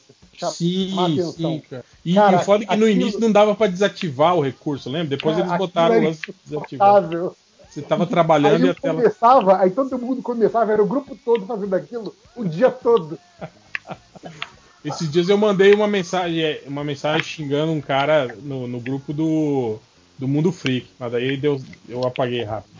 Sim, 0.51 1.31
sim, 1.35 1.63
cara. 1.67 1.85
E 2.05 2.13
cara, 2.13 2.37
o 2.37 2.39
foda 2.41 2.63
é 2.63 2.67
que 2.67 2.75
no 2.75 2.87
início 2.87 3.19
não 3.19 3.31
dava 3.31 3.55
para 3.55 3.71
desativar 3.71 4.35
o 4.35 4.41
recurso, 4.41 4.91
lembra? 4.91 5.17
Depois 5.17 5.37
cara, 5.37 5.47
eles 5.47 5.57
botaram 5.57 5.97
o 5.97 6.03
lance 6.03 6.35
desativar. 6.45 7.09
Você 7.67 7.81
tava 7.81 8.05
trabalhando 8.05 8.61
aí 8.61 8.67
e 8.67 8.69
a 8.69 8.75
tela. 8.75 9.01
Começava, 9.01 9.57
aí 9.57 9.71
todo 9.71 9.97
mundo 9.97 10.21
começava, 10.21 10.71
era 10.71 10.83
o 10.83 10.87
grupo 10.87 11.17
todo 11.25 11.47
fazendo 11.47 11.73
aquilo 11.73 12.15
o 12.35 12.45
dia 12.45 12.69
todo. 12.69 13.17
Esses 14.85 15.11
dias 15.11 15.27
eu 15.29 15.37
mandei 15.37 15.73
uma 15.73 15.87
mensagem, 15.87 16.43
é, 16.43 16.61
uma 16.67 16.83
mensagem 16.83 17.23
xingando 17.23 17.71
um 17.71 17.81
cara 17.81 18.35
no, 18.43 18.67
no 18.67 18.79
grupo 18.79 19.11
do, 19.11 19.79
do 20.17 20.27
Mundo 20.27 20.51
Freak, 20.51 20.87
mas 20.99 21.11
daí 21.11 21.35
deu, 21.35 21.59
eu 21.89 22.05
apaguei 22.05 22.43
rápido. 22.43 22.75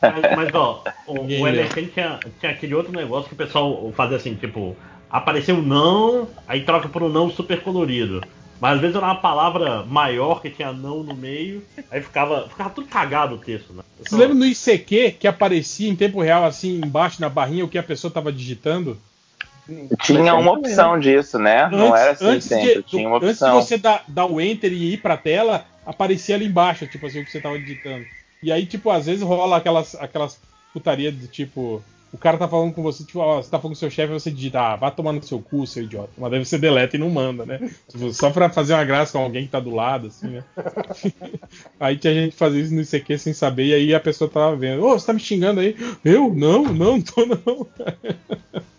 Mas, 0.00 0.36
mas 0.36 0.54
ó, 0.54 0.82
o, 1.06 1.20
o 1.20 1.24
MSN 1.24 1.88
tinha, 1.92 2.20
tinha 2.40 2.52
aquele 2.52 2.74
outro 2.74 2.92
negócio 2.92 3.28
que 3.28 3.34
o 3.34 3.36
pessoal 3.36 3.92
fazia 3.94 4.16
assim, 4.16 4.34
tipo, 4.34 4.76
apareceu 5.10 5.60
não, 5.60 6.28
aí 6.46 6.62
troca 6.62 6.88
por 6.88 7.02
um 7.02 7.08
não 7.08 7.30
super 7.30 7.60
colorido. 7.62 8.22
Mas 8.60 8.76
às 8.76 8.80
vezes 8.80 8.96
era 8.96 9.04
uma 9.04 9.14
palavra 9.14 9.84
maior 9.84 10.40
que 10.40 10.50
tinha 10.50 10.72
não 10.72 11.02
no 11.02 11.14
meio, 11.14 11.62
aí 11.90 12.00
ficava, 12.00 12.48
ficava 12.48 12.70
tudo 12.70 12.88
cagado 12.88 13.36
o 13.36 13.38
texto, 13.38 13.72
né? 13.72 13.82
Você 14.00 14.16
lembra 14.16 14.34
no 14.34 14.46
ICQ 14.46 15.12
que 15.12 15.28
aparecia 15.28 15.88
em 15.88 15.94
tempo 15.94 16.20
real 16.20 16.44
assim 16.44 16.80
embaixo 16.82 17.20
na 17.20 17.28
barrinha 17.28 17.64
o 17.64 17.68
que 17.68 17.78
a 17.78 17.82
pessoa 17.82 18.08
estava 18.08 18.32
digitando? 18.32 18.98
Tinha 20.02 20.34
uma 20.34 20.52
opção 20.52 20.98
disso, 20.98 21.38
né? 21.38 21.64
Antes, 21.64 21.78
não 21.78 21.96
era 21.96 22.10
assim 22.12 22.40
sempre, 22.40 22.76
de, 22.76 22.82
tinha 22.84 23.06
uma 23.06 23.18
opção. 23.18 23.56
Antes 23.56 23.68
de 23.68 23.76
você 23.76 23.78
dar, 23.78 24.04
dar 24.08 24.26
o 24.26 24.40
enter 24.40 24.72
e 24.72 24.94
ir 24.94 24.98
pra 24.98 25.16
tela, 25.16 25.66
aparecia 25.84 26.34
ali 26.34 26.46
embaixo, 26.46 26.86
tipo 26.86 27.06
assim, 27.06 27.20
o 27.20 27.24
que 27.24 27.30
você 27.30 27.40
tava 27.40 27.58
digitando. 27.58 28.04
E 28.42 28.50
aí, 28.50 28.64
tipo, 28.64 28.90
às 28.90 29.06
vezes 29.06 29.22
rola 29.22 29.56
aquelas, 29.56 29.94
aquelas 29.96 30.40
putaria 30.72 31.12
de 31.12 31.26
tipo. 31.26 31.82
O 32.10 32.16
cara 32.16 32.38
tá 32.38 32.48
falando 32.48 32.72
com 32.72 32.82
você, 32.82 33.04
tipo, 33.04 33.18
ó, 33.18 33.42
você 33.42 33.50
tá 33.50 33.58
falando 33.58 33.74
com 33.74 33.80
seu 33.80 33.90
chefe, 33.90 34.10
você 34.10 34.30
digita, 34.30 34.58
ah, 34.58 34.76
vai 34.76 34.90
tomar 34.90 35.12
no 35.12 35.22
seu 35.22 35.40
cu, 35.40 35.66
seu 35.66 35.82
idiota. 35.82 36.08
Mas 36.16 36.30
deve 36.30 36.44
você 36.46 36.56
deleta 36.56 36.96
e 36.96 36.98
não 36.98 37.10
manda, 37.10 37.44
né? 37.44 37.58
Tipo, 37.86 38.10
só 38.14 38.30
pra 38.30 38.48
fazer 38.48 38.72
uma 38.72 38.84
graça 38.84 39.12
com 39.12 39.22
alguém 39.22 39.44
que 39.44 39.50
tá 39.50 39.60
do 39.60 39.74
lado, 39.74 40.06
assim, 40.06 40.28
né? 40.28 40.44
aí 41.78 41.98
tinha 41.98 42.14
gente 42.14 42.34
fazia 42.34 42.62
isso 42.62 42.74
no 42.74 42.80
ICQ 42.80 43.18
sem 43.18 43.34
saber, 43.34 43.66
e 43.66 43.74
aí 43.74 43.94
a 43.94 44.00
pessoa 44.00 44.30
tava 44.30 44.56
vendo, 44.56 44.82
ô, 44.82 44.92
oh, 44.92 44.98
você 44.98 45.04
tá 45.04 45.12
me 45.12 45.20
xingando 45.20 45.60
aí? 45.60 45.76
Eu? 46.02 46.32
Não, 46.34 46.72
não, 46.72 46.98
tô 46.98 47.26
não. 47.26 47.66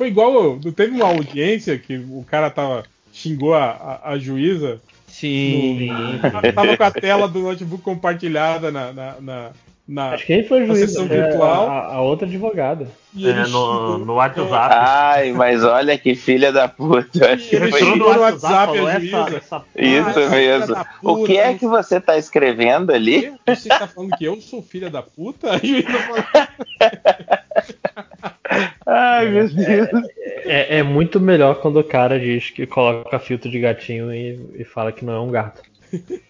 Foi 0.00 0.08
igual. 0.08 0.58
Não 0.64 0.72
teve 0.72 0.96
uma 0.96 1.08
audiência 1.08 1.78
que 1.78 1.98
o 1.98 2.24
cara 2.26 2.48
tava. 2.48 2.84
xingou 3.12 3.52
a, 3.52 4.00
a, 4.02 4.12
a 4.12 4.18
juíza. 4.18 4.80
Sim. 5.06 5.90
No, 6.22 6.52
tava 6.54 6.74
com 6.74 6.84
a 6.84 6.90
tela 6.90 7.28
do 7.28 7.40
notebook 7.40 7.82
compartilhada 7.82 8.70
na, 8.70 8.94
na, 8.94 9.20
na 9.20 9.50
na, 9.90 10.10
Acho 10.10 10.24
que 10.24 10.32
ele 10.34 10.44
foi 10.44 10.64
juiz, 10.64 10.78
sessão 10.78 11.04
é, 11.06 11.08
virtual. 11.08 11.68
A, 11.68 11.94
a, 11.94 12.00
outra 12.00 12.24
advogada. 12.24 12.86
É, 13.18 13.48
no, 13.48 13.98
no 13.98 14.14
WhatsApp. 14.14 14.52
Ai, 14.54 15.32
mas 15.32 15.64
olha 15.64 15.98
que 15.98 16.14
filha 16.14 16.52
da 16.52 16.68
puta. 16.68 17.32
Acho 17.32 17.56
ele 17.56 17.72
foi 17.72 17.96
no 17.96 18.06
WhatsApp, 18.06 18.78
a 18.78 19.00
juíza. 19.00 19.36
Essa, 19.36 19.64
Isso 19.76 20.20
ah, 20.20 20.30
mesmo. 20.30 20.76
Puta, 20.76 20.86
o 21.02 21.24
que 21.24 21.36
é 21.36 21.54
que 21.54 21.66
você 21.66 21.96
está 21.96 22.16
escrevendo 22.16 22.92
ali? 22.92 23.32
Você 23.44 23.68
está 23.68 23.88
falando 23.88 24.16
que 24.16 24.24
eu 24.24 24.40
sou 24.40 24.62
filha 24.62 24.88
da 24.88 25.02
puta? 25.02 25.50
A 25.54 25.58
juíza 25.58 25.88
falou. 25.88 26.24
Ai, 28.92 29.28
meu 29.28 29.48
Deus. 29.48 29.88
É, 30.44 30.78
é, 30.78 30.82
muito 30.82 31.20
melhor 31.20 31.60
quando 31.60 31.78
o 31.78 31.84
cara 31.84 32.18
diz 32.18 32.50
que 32.50 32.66
coloca 32.66 33.20
filtro 33.20 33.48
de 33.48 33.60
gatinho 33.60 34.12
e, 34.12 34.38
e 34.58 34.64
fala 34.64 34.90
que 34.90 35.04
não 35.04 35.12
é 35.12 35.20
um 35.20 35.30
gato. 35.30 35.62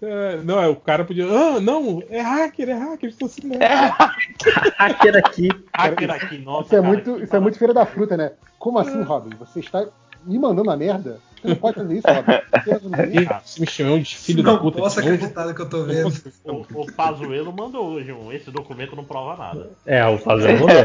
É, 0.00 0.36
não, 0.44 0.62
é 0.62 0.68
o 0.68 0.76
cara 0.76 1.04
podia. 1.04 1.26
Ah, 1.26 1.58
não, 1.58 2.00
é 2.08 2.20
hacker, 2.20 2.68
é 2.68 2.74
hacker, 2.74 3.08
estou 3.08 3.26
assim, 3.26 3.50
É 3.54 3.66
hacker 4.78 5.16
aqui. 5.16 5.48
Hacker 5.74 6.10
aqui, 6.12 6.38
nossa. 6.38 6.66
Isso 6.66 6.76
é, 6.76 6.80
muito, 6.80 7.22
isso 7.24 7.34
é 7.34 7.40
muito 7.40 7.58
feira 7.58 7.74
da 7.74 7.84
fruta, 7.84 8.16
né? 8.16 8.30
Como 8.56 8.78
assim, 8.78 9.02
Robin? 9.02 9.36
Você 9.40 9.58
está 9.58 9.84
me 10.24 10.38
mandando 10.38 10.70
a 10.70 10.76
merda? 10.76 11.18
Você 11.40 11.48
não 11.48 11.56
pode 11.56 11.76
fazer 11.76 11.94
isso, 11.94 12.06
Robin. 12.06 13.28
Você 13.44 13.60
me 13.60 13.66
chamou 13.66 13.98
de 13.98 14.16
filho 14.16 14.42
não 14.42 14.54
da 14.54 14.60
puta. 14.60 14.76
Não 14.78 14.84
posso 14.84 15.00
acreditar 15.00 15.46
no 15.46 15.54
que 15.54 15.62
eu 15.62 15.68
tô 15.68 15.84
vendo. 15.84 16.12
O, 16.44 16.82
o 16.82 16.92
Pazuelo 16.92 17.52
mandou 17.52 17.86
hoje 17.86 18.12
um. 18.12 18.32
Esse 18.32 18.50
documento 18.50 18.96
não 18.96 19.04
prova 19.04 19.36
nada. 19.36 19.70
É, 19.86 20.04
o 20.06 20.18
Pazuelo 20.18 20.60
mandou. 20.60 20.84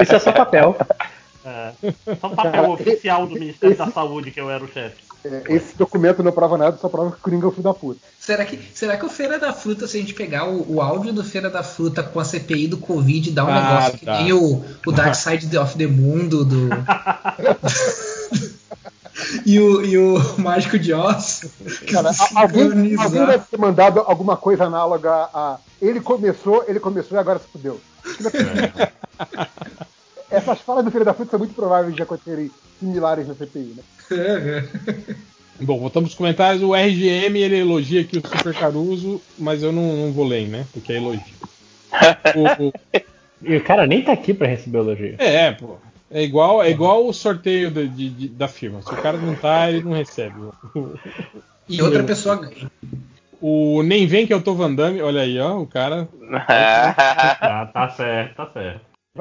Isso 0.00 0.14
é 0.14 0.18
só 0.18 0.32
papel. 0.32 0.76
É, 1.44 1.72
só 2.20 2.26
um 2.26 2.36
papel 2.36 2.70
oficial 2.70 3.26
do 3.26 3.34
Ministério 3.34 3.72
esse... 3.72 3.84
da 3.84 3.90
Saúde 3.90 4.30
que 4.30 4.40
eu 4.40 4.50
era 4.50 4.62
o 4.62 4.68
chefe. 4.68 5.08
É, 5.24 5.42
esse 5.48 5.76
documento 5.76 6.22
não 6.22 6.30
prova 6.30 6.56
nada, 6.56 6.76
só 6.76 6.88
prova 6.88 7.10
que 7.10 7.16
o 7.16 7.20
Coringa 7.20 7.46
é 7.46 7.48
o 7.48 7.50
filho 7.50 7.62
da 7.62 7.74
puta. 7.74 8.00
Será 8.20 8.44
que, 8.44 8.58
será 8.74 8.96
que 8.96 9.04
o 9.04 9.08
Feira 9.08 9.38
da 9.38 9.52
Fruta, 9.52 9.86
se 9.86 9.96
a 9.96 10.00
gente 10.00 10.14
pegar 10.14 10.48
o, 10.48 10.74
o 10.74 10.80
áudio 10.80 11.12
do 11.12 11.24
Feira 11.24 11.50
da 11.50 11.62
Fruta 11.62 12.02
com 12.02 12.20
a 12.20 12.24
CPI 12.24 12.68
do 12.68 12.78
Covid, 12.78 13.30
dá 13.32 13.44
um 13.44 13.48
ah, 13.48 13.54
negócio 13.54 13.98
tá. 13.98 14.16
que 14.16 14.22
nem 14.22 14.32
o, 14.32 14.64
o 14.86 14.92
Dark 14.92 15.14
Side 15.14 15.56
of 15.56 15.76
the 15.76 15.86
Mundo 15.86 16.44
do. 16.44 16.68
e, 19.44 19.58
o, 19.58 19.84
e 19.84 19.98
o 19.98 20.18
Mágico 20.38 20.78
de 20.78 20.92
Oz. 20.92 21.50
Cara, 21.90 22.10
alguém, 22.34 22.96
alguém 22.96 23.26
deve 23.26 23.44
ter 23.50 23.58
mandado 23.58 24.00
alguma 24.00 24.36
coisa 24.36 24.64
análoga 24.64 25.10
a. 25.12 25.58
Ele 25.80 26.00
começou, 26.00 26.64
ele 26.66 26.80
começou 26.80 27.16
e 27.16 27.20
agora 27.20 27.38
se 27.38 27.46
fudeu. 27.46 27.80
É. 28.78 28.88
Essas 30.30 30.60
falas 30.60 30.84
do 30.84 30.90
Feira 30.90 31.04
da 31.04 31.14
Fruta 31.14 31.30
são 31.30 31.38
muito 31.38 31.54
prováveis 31.54 31.94
de 31.94 32.02
acontecerem 32.02 32.50
similares 32.78 33.26
na 33.26 33.34
CPI, 33.34 33.76
né? 33.76 34.68
Bom, 35.60 35.78
voltamos 35.78 36.10
aos 36.10 36.16
comentários. 36.16 36.62
O 36.62 36.74
RGM 36.74 37.38
ele 37.38 37.58
elogia 37.58 38.02
aqui 38.02 38.18
o 38.18 38.26
Super 38.26 38.54
Caruso, 38.54 39.20
mas 39.38 39.62
eu 39.62 39.72
não, 39.72 39.96
não 39.96 40.12
vou 40.12 40.26
ler, 40.26 40.46
né? 40.48 40.66
Porque 40.72 40.92
é 40.92 40.96
elogio. 40.96 41.22
o, 42.36 42.72
e 43.42 43.56
o 43.56 43.64
cara 43.64 43.86
nem 43.86 44.02
tá 44.02 44.12
aqui 44.12 44.34
para 44.34 44.46
receber 44.46 44.78
elogio. 44.78 45.14
É, 45.18 45.52
pô. 45.52 45.76
É 46.10 46.22
igual, 46.22 46.62
é 46.62 46.70
igual 46.70 47.06
o 47.06 47.12
sorteio 47.12 47.70
de, 47.70 47.88
de, 47.88 48.10
de, 48.10 48.28
da 48.28 48.48
firma. 48.48 48.80
Se 48.82 48.92
o 48.92 48.96
cara 48.96 49.18
não 49.18 49.34
tá, 49.34 49.70
ele 49.70 49.84
não 49.84 49.92
recebe. 49.92 50.36
E 51.68 51.82
outra 51.82 52.02
pessoa 52.02 52.36
ganha. 52.36 52.70
O 53.40 53.84
Nem 53.84 54.04
Vem 54.04 54.26
que 54.26 54.34
eu 54.34 54.42
tô 54.42 54.52
Vandame, 54.52 55.00
olha 55.00 55.20
aí, 55.20 55.38
ó, 55.38 55.60
o 55.60 55.66
cara. 55.66 56.08
tá, 56.48 57.66
tá 57.72 57.88
certo, 57.90 58.34
tá 58.34 58.50
certo. 58.52 58.80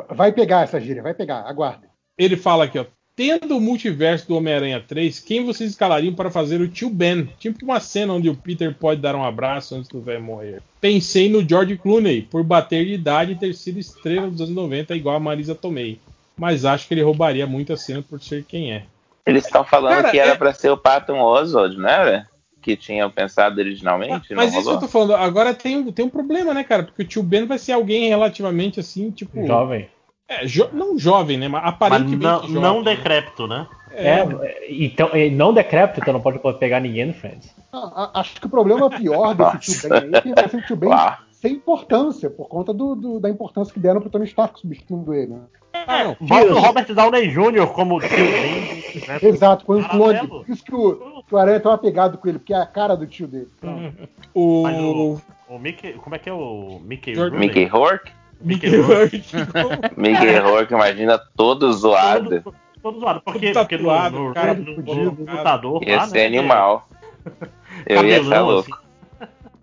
Vai 0.09 0.31
pegar 0.31 0.63
essa 0.63 0.81
gíria, 0.81 1.03
vai 1.03 1.13
pegar, 1.13 1.41
aguarde. 1.41 1.85
Ele 2.17 2.35
fala 2.35 2.63
aqui, 2.63 2.79
ó. 2.79 2.85
Tendo 3.15 3.57
o 3.57 3.61
multiverso 3.61 4.27
do 4.27 4.35
Homem-Aranha 4.35 4.79
3, 4.79 5.19
quem 5.19 5.43
vocês 5.43 5.71
escalariam 5.71 6.13
para 6.13 6.29
fazer 6.29 6.61
o 6.61 6.67
tio 6.67 6.89
Ben? 6.89 7.27
Tipo 7.39 7.65
uma 7.65 7.79
cena 7.79 8.13
onde 8.13 8.29
o 8.29 8.35
Peter 8.35 8.73
pode 8.75 9.01
dar 9.01 9.15
um 9.15 9.23
abraço 9.23 9.75
antes 9.75 9.89
do 9.89 10.01
velho 10.01 10.23
morrer. 10.23 10.61
Pensei 10.79 11.27
no 11.27 11.47
George 11.47 11.77
Clooney, 11.77 12.21
por 12.21 12.43
bater 12.43 12.85
de 12.85 12.93
idade 12.93 13.31
e 13.31 13.35
ter 13.35 13.53
sido 13.55 13.79
estrela 13.79 14.29
dos 14.29 14.41
anos 14.41 14.53
90, 14.53 14.95
igual 14.95 15.15
a 15.15 15.19
Marisa 15.19 15.55
Tomei. 15.55 15.99
Mas 16.37 16.65
acho 16.65 16.87
que 16.87 16.93
ele 16.93 17.01
roubaria 17.01 17.47
muita 17.47 17.75
cena 17.75 18.01
por 18.01 18.21
ser 18.21 18.43
quem 18.43 18.73
é. 18.73 18.83
Eles 19.25 19.45
estão 19.45 19.63
falando 19.63 19.95
Cara, 19.95 20.11
que 20.11 20.19
era 20.19 20.31
é... 20.31 20.35
para 20.35 20.53
ser 20.53 20.69
o 20.69 20.77
Patton 20.77 21.19
Oswald, 21.19 21.77
não 21.77 21.89
era? 21.89 22.27
Que 22.61 22.77
tinham 22.77 23.09
pensado 23.09 23.59
originalmente. 23.59 24.33
Ah, 24.33 24.37
mas 24.37 24.51
isso 24.51 24.61
rolou? 24.61 24.71
que 24.71 24.85
eu 24.85 24.87
tô 24.87 24.91
falando. 24.91 25.15
Agora 25.15 25.53
tem, 25.53 25.91
tem 25.91 26.05
um 26.05 26.09
problema, 26.09 26.53
né, 26.53 26.63
cara? 26.63 26.83
Porque 26.83 27.01
o 27.01 27.05
tio 27.05 27.23
Ben 27.23 27.45
vai 27.45 27.57
ser 27.57 27.73
alguém 27.73 28.07
relativamente 28.07 28.79
assim, 28.79 29.11
tipo. 29.11 29.45
Jovem. 29.45 29.89
É, 30.29 30.45
jo 30.45 30.69
não 30.73 30.97
jovem, 30.97 31.37
né? 31.37 31.47
Mas 31.47 31.65
aparentemente. 31.65 32.23
Mas 32.23 32.41
não, 32.41 32.47
jovem, 32.47 32.61
não 32.61 32.83
decrépito, 32.83 33.47
né? 33.47 33.67
É, 33.91 34.19
é, 34.19 34.67
então, 34.69 35.09
não 35.31 35.53
decrépito, 35.53 35.99
então 36.01 36.13
não 36.13 36.21
pode 36.21 36.39
pegar 36.59 36.79
ninguém 36.79 37.05
no 37.05 37.13
Friends. 37.13 37.53
Ah, 37.73 38.11
acho 38.15 38.39
que 38.39 38.45
o 38.45 38.49
problema 38.49 38.89
pior 38.89 39.33
desse 39.33 39.81
tio 39.81 39.89
Ben 39.89 39.99
aí 40.03 40.11
é 40.13 40.21
que 40.21 40.33
vai 40.33 40.49
ser 40.49 40.57
o 40.57 40.65
tio 40.65 40.75
Ben 40.75 40.89
sem 41.41 41.53
importância, 41.53 42.29
por 42.29 42.47
conta 42.47 42.73
do, 42.73 42.95
do, 42.95 43.19
da 43.19 43.29
importância 43.29 43.73
que 43.73 43.79
deram 43.79 44.01
pro 44.01 44.09
Tony 44.09 44.25
Stark 44.25 44.59
substituindo 44.59 45.13
ele, 45.13 45.33
né? 45.33 45.41
É, 45.73 46.03
não, 46.03 46.17
bota 46.19 46.53
o 46.53 46.59
Robert 46.59 46.93
Downey 46.93 47.29
Jr. 47.29 47.67
como 47.67 47.99
tio 47.99 48.09
Ben. 48.09 49.07
Né? 49.07 49.19
Exato, 49.29 49.63
foi 49.63 49.79
um 49.79 49.83
clone. 49.83 50.27
Por 50.27 50.49
isso 50.49 50.63
que 50.63 50.73
o, 50.73 51.23
que 51.23 51.35
o 51.35 51.37
Aranha 51.37 51.59
tão 51.59 51.71
apegado 51.71 52.17
com 52.17 52.27
ele, 52.27 52.39
porque 52.39 52.53
é 52.53 52.57
a 52.57 52.65
cara 52.65 52.95
do 52.95 53.05
tio 53.05 53.27
dele. 53.27 53.49
Uhum. 53.61 53.93
O... 54.33 54.67
o... 54.67 55.21
o 55.47 55.59
Mickey, 55.59 55.93
como 55.93 56.15
é 56.15 56.19
que 56.19 56.29
é 56.29 56.33
o 56.33 56.81
Mickey 56.83 57.13
Mickey 57.31 57.65
Rourke? 57.65 58.11
Mickey 58.41 58.75
Rourke. 58.75 59.23
Mickey 59.95 60.39
Rourke, 60.41 60.73
imagina 60.73 61.19
todo 61.35 61.71
zoado. 61.71 62.41
Todo, 62.41 62.55
todo 62.81 62.99
zoado, 62.99 63.21
porque, 63.21 63.51
todo 63.51 63.63
porque 63.63 63.77
tatuado, 63.77 64.17
no, 64.17 64.27
no, 64.29 64.33
cara 64.33 64.53
no, 64.55 64.75
no, 64.77 64.95
no 64.95 65.15
computador 65.15 65.83
Ia 65.83 65.97
lá, 65.97 66.07
ser 66.07 66.29
né, 66.29 66.39
animal. 66.39 66.89
Eu 67.85 68.03
ia 68.05 68.21
achar 68.21 68.41
louco. 68.41 68.73
Assim. 68.73 68.86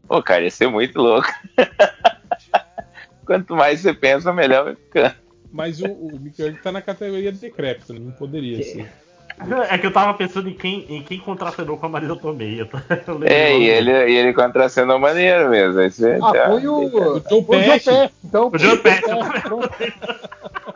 Pô, 0.06 0.22
cara, 0.22 0.44
ia 0.44 0.50
ser 0.50 0.68
muito 0.68 1.00
louco. 1.00 1.28
Quanto 3.24 3.54
mais 3.56 3.80
você 3.80 3.94
pensa, 3.94 4.32
melhor 4.32 4.64
vai 4.64 4.76
ficando. 4.76 5.14
Mas 5.50 5.80
o, 5.80 5.86
o 5.86 6.20
tá 6.62 6.72
na 6.72 6.82
categoria 6.82 7.32
de 7.32 7.38
decrépito, 7.38 7.94
não 7.94 8.12
poderia 8.12 8.62
ser. 8.62 8.92
É 9.70 9.78
que 9.78 9.86
eu 9.86 9.92
tava 9.92 10.14
pensando 10.14 10.48
em 10.48 10.54
quem, 10.54 10.84
em 10.88 11.02
quem 11.02 11.18
contracenou 11.18 11.76
com 11.76 11.86
a 11.86 11.88
Marisa 11.88 12.16
Tomei. 12.16 12.68
É, 13.24 13.56
e 13.56 13.68
ele, 13.68 13.90
e 13.90 14.16
ele 14.16 14.32
contracenou 14.32 14.98
maneiro 14.98 15.50
mesmo. 15.50 15.80
Esse, 15.80 16.04
ah, 16.12 16.32
já, 16.32 16.50
foi 16.50 16.66
o, 16.66 17.16
o 17.16 17.20
John 17.20 17.42
Pest. 17.44 17.88
Então, 18.24 18.48
o 18.48 18.58
John 18.58 18.76
Pest. 18.78 19.02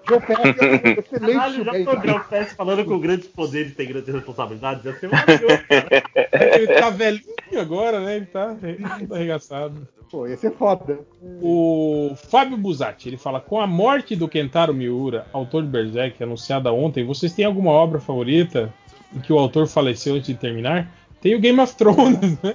John 0.08 0.21
Pest 0.21 0.62
é 0.62 0.99
excelente. 0.99 1.35
Caralho, 1.35 1.65
já 1.65 1.73
tô 1.85 1.91
o 1.92 2.01
John 2.01 2.21
Pest 2.21 2.57
falando 2.57 2.85
com 2.85 2.99
grandes 2.99 3.28
poderes 3.28 3.78
e 3.78 3.87
grandes 3.87 4.15
responsabilidades. 4.15 4.85
Já 4.85 4.94
ser 4.94 5.08
maravilhoso, 5.08 5.62
cara. 5.69 5.89
Ele 6.57 6.67
tá 6.67 6.91
velhinho 6.91 7.60
agora, 7.60 8.01
né? 8.01 8.17
Ele 8.17 8.26
tá, 8.26 8.57
ele 8.62 9.07
tá 9.07 9.15
arregaçado. 9.15 9.89
Pô, 10.10 10.26
ia 10.26 10.37
ser 10.39 10.53
foda. 10.53 11.01
O 11.42 12.15
Fábio 12.31 12.57
Buzatti, 12.57 13.08
ele 13.08 13.19
fala: 13.19 13.41
Com 13.41 13.60
a 13.60 13.67
morte 13.67 14.17
do 14.17 14.26
Kentaro 14.26 14.73
Miura, 14.73 15.26
autor 15.33 15.62
de 15.62 15.69
Berserk, 15.69 16.23
anunciada 16.23 16.73
ontem, 16.73 17.05
vocês 17.05 17.33
têm 17.35 17.44
alguma 17.44 17.71
obra 17.71 18.01
favorita 18.01 18.47
em 18.56 19.20
que 19.20 19.32
o 19.32 19.38
autor 19.38 19.66
faleceu 19.66 20.14
antes 20.14 20.26
de 20.28 20.34
terminar? 20.34 20.88
Tem 21.20 21.34
o 21.34 21.40
Game 21.40 21.58
of 21.60 21.74
Thrones, 21.74 22.38
né? 22.42 22.54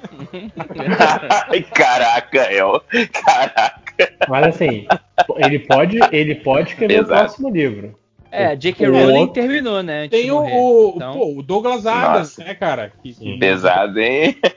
Caraca, 1.75 2.51
eu. 2.51 2.81
Caraca. 3.11 4.13
Mas 4.29 4.47
assim, 4.47 4.87
ele 5.37 5.59
pode, 5.59 5.99
ele 6.11 6.35
pode 6.35 6.69
escrever 6.69 6.99
Exato. 7.01 7.13
o 7.13 7.17
próximo 7.17 7.49
livro. 7.49 7.99
É, 8.31 8.55
J.K. 8.55 8.87
Rowling 8.87 9.27
terminou, 9.27 9.83
né? 9.83 10.07
Tem 10.07 10.31
o, 10.31 10.39
o, 10.39 10.93
então... 10.95 11.13
pô, 11.13 11.37
o 11.37 11.43
Douglas 11.43 11.85
Adams, 11.85 12.35
Nossa. 12.37 12.43
né, 12.43 12.55
cara? 12.55 12.91
Que, 13.03 13.13
que... 13.13 13.37
Pesado, 13.37 13.99
hein? 13.99 14.37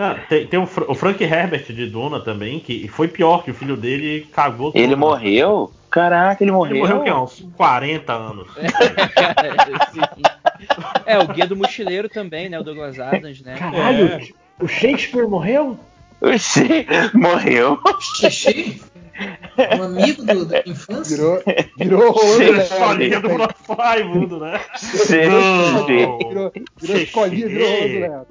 Ah, 0.00 0.14
tem, 0.28 0.46
tem 0.46 0.60
o, 0.60 0.62
o, 0.62 0.94
Frank 0.94 1.22
Herbert 1.24 1.64
de 1.72 1.86
Duna 1.88 2.20
também, 2.20 2.60
que 2.60 2.86
foi 2.86 3.08
pior, 3.08 3.42
que 3.42 3.50
o 3.50 3.54
filho 3.54 3.76
dele 3.76 4.28
cagou 4.32 4.70
tudo. 4.70 4.80
Ele 4.80 4.94
morreu? 4.94 5.72
Caraca, 5.90 6.44
ele 6.44 6.52
morreu. 6.52 6.76
Ele 6.76 6.94
morreu 6.94 7.02
que, 7.02 7.10
uns 7.10 7.48
40 7.56 8.12
anos. 8.12 8.48
É, 11.06 11.14
é, 11.14 11.18
o 11.18 11.28
Guia 11.28 11.46
do 11.46 11.56
Mochileiro 11.56 12.08
também, 12.08 12.48
né? 12.48 12.58
O 12.58 12.62
Douglas 12.62 12.98
Adams, 12.98 13.40
né? 13.42 13.56
Caralho, 13.56 14.06
é. 14.06 14.28
o 14.60 14.68
Shakespeare 14.68 15.26
morreu? 15.26 15.78
O 16.20 16.36
Shakespeare 16.36 17.10
morreu. 17.14 17.78
Xixi? 18.00 18.82
Um 19.78 19.82
amigo 19.82 20.24
do, 20.24 20.44
da 20.44 20.62
infância? 20.64 21.16
Virou, 21.16 21.42
virou. 21.76 22.60
Escolinha 22.60 23.20
do 23.20 23.28
Raimundo, 23.74 24.38
né? 24.38 24.60
Virou, 25.08 25.86
virou, 25.86 26.52
virou 26.76 26.96
escolinha, 26.96 27.48
virou 27.48 27.68
Rolando 27.68 27.98
Lero. 27.98 28.26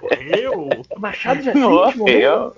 Morreu? 0.00 0.68
Machado 0.96 1.42
já 1.42 1.54
morreu. 1.54 2.54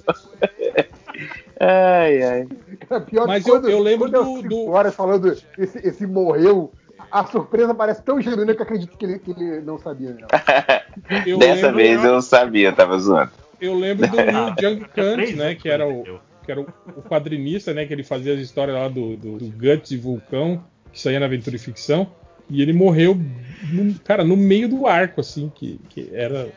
Ai, 1.61 2.23
ai. 2.23 2.49
É 2.89 3.01
pior 3.01 3.27
Mas 3.27 3.45
quando, 3.45 3.67
eu, 3.67 3.73
eu 3.73 3.81
lembro 3.81 4.11
do, 4.11 4.43
do... 4.43 4.69
horas 4.71 4.95
falando 4.95 5.37
esse, 5.59 5.79
esse 5.87 6.07
morreu, 6.07 6.73
a 7.13 7.27
surpresa 7.27 7.75
parece 7.75 8.03
tão 8.03 8.19
genuína 8.19 8.55
que 8.55 8.61
eu 8.61 8.65
acredito 8.65 8.97
que 8.97 9.05
ele, 9.05 9.19
que 9.19 9.31
ele 9.33 9.61
não 9.61 9.79
sabia. 9.79 10.17
Não. 10.19 11.39
Dessa 11.39 11.67
lembro, 11.67 11.77
vez 11.77 12.03
eu 12.03 12.23
sabia, 12.23 12.73
tava 12.73 12.99
zoando. 12.99 13.33
Eu 13.61 13.75
lembro 13.75 14.09
do 14.09 14.17
Neil 14.17 14.55
Young 14.59 14.81
Kant, 14.95 15.37
né? 15.37 15.55
Que 15.55 15.69
era 15.69 15.87
o, 15.87 16.03
que 16.43 16.51
era 16.51 16.63
o, 16.63 16.67
o 16.97 17.03
quadrinista, 17.03 17.75
né? 17.75 17.85
Que 17.85 17.93
ele 17.93 18.05
fazia 18.05 18.33
as 18.33 18.41
histórias 18.41 18.77
lá 18.77 18.89
do, 18.89 19.17
do, 19.19 19.37
do 19.37 19.51
Guts 19.51 19.91
e 19.91 19.99
Vulcão, 19.99 20.65
que 20.91 20.99
saía 20.99 21.21
na 21.21 21.27
Aventura 21.27 21.57
e 21.57 21.59
Ficção. 21.59 22.11
E 22.49 22.63
ele 22.63 22.73
morreu, 22.73 23.17
no, 23.71 23.95
cara, 24.01 24.25
no 24.25 24.37
meio 24.37 24.67
do 24.67 24.87
arco, 24.87 25.21
assim, 25.21 25.53
que, 25.55 25.79
que 25.91 26.11
era. 26.13 26.49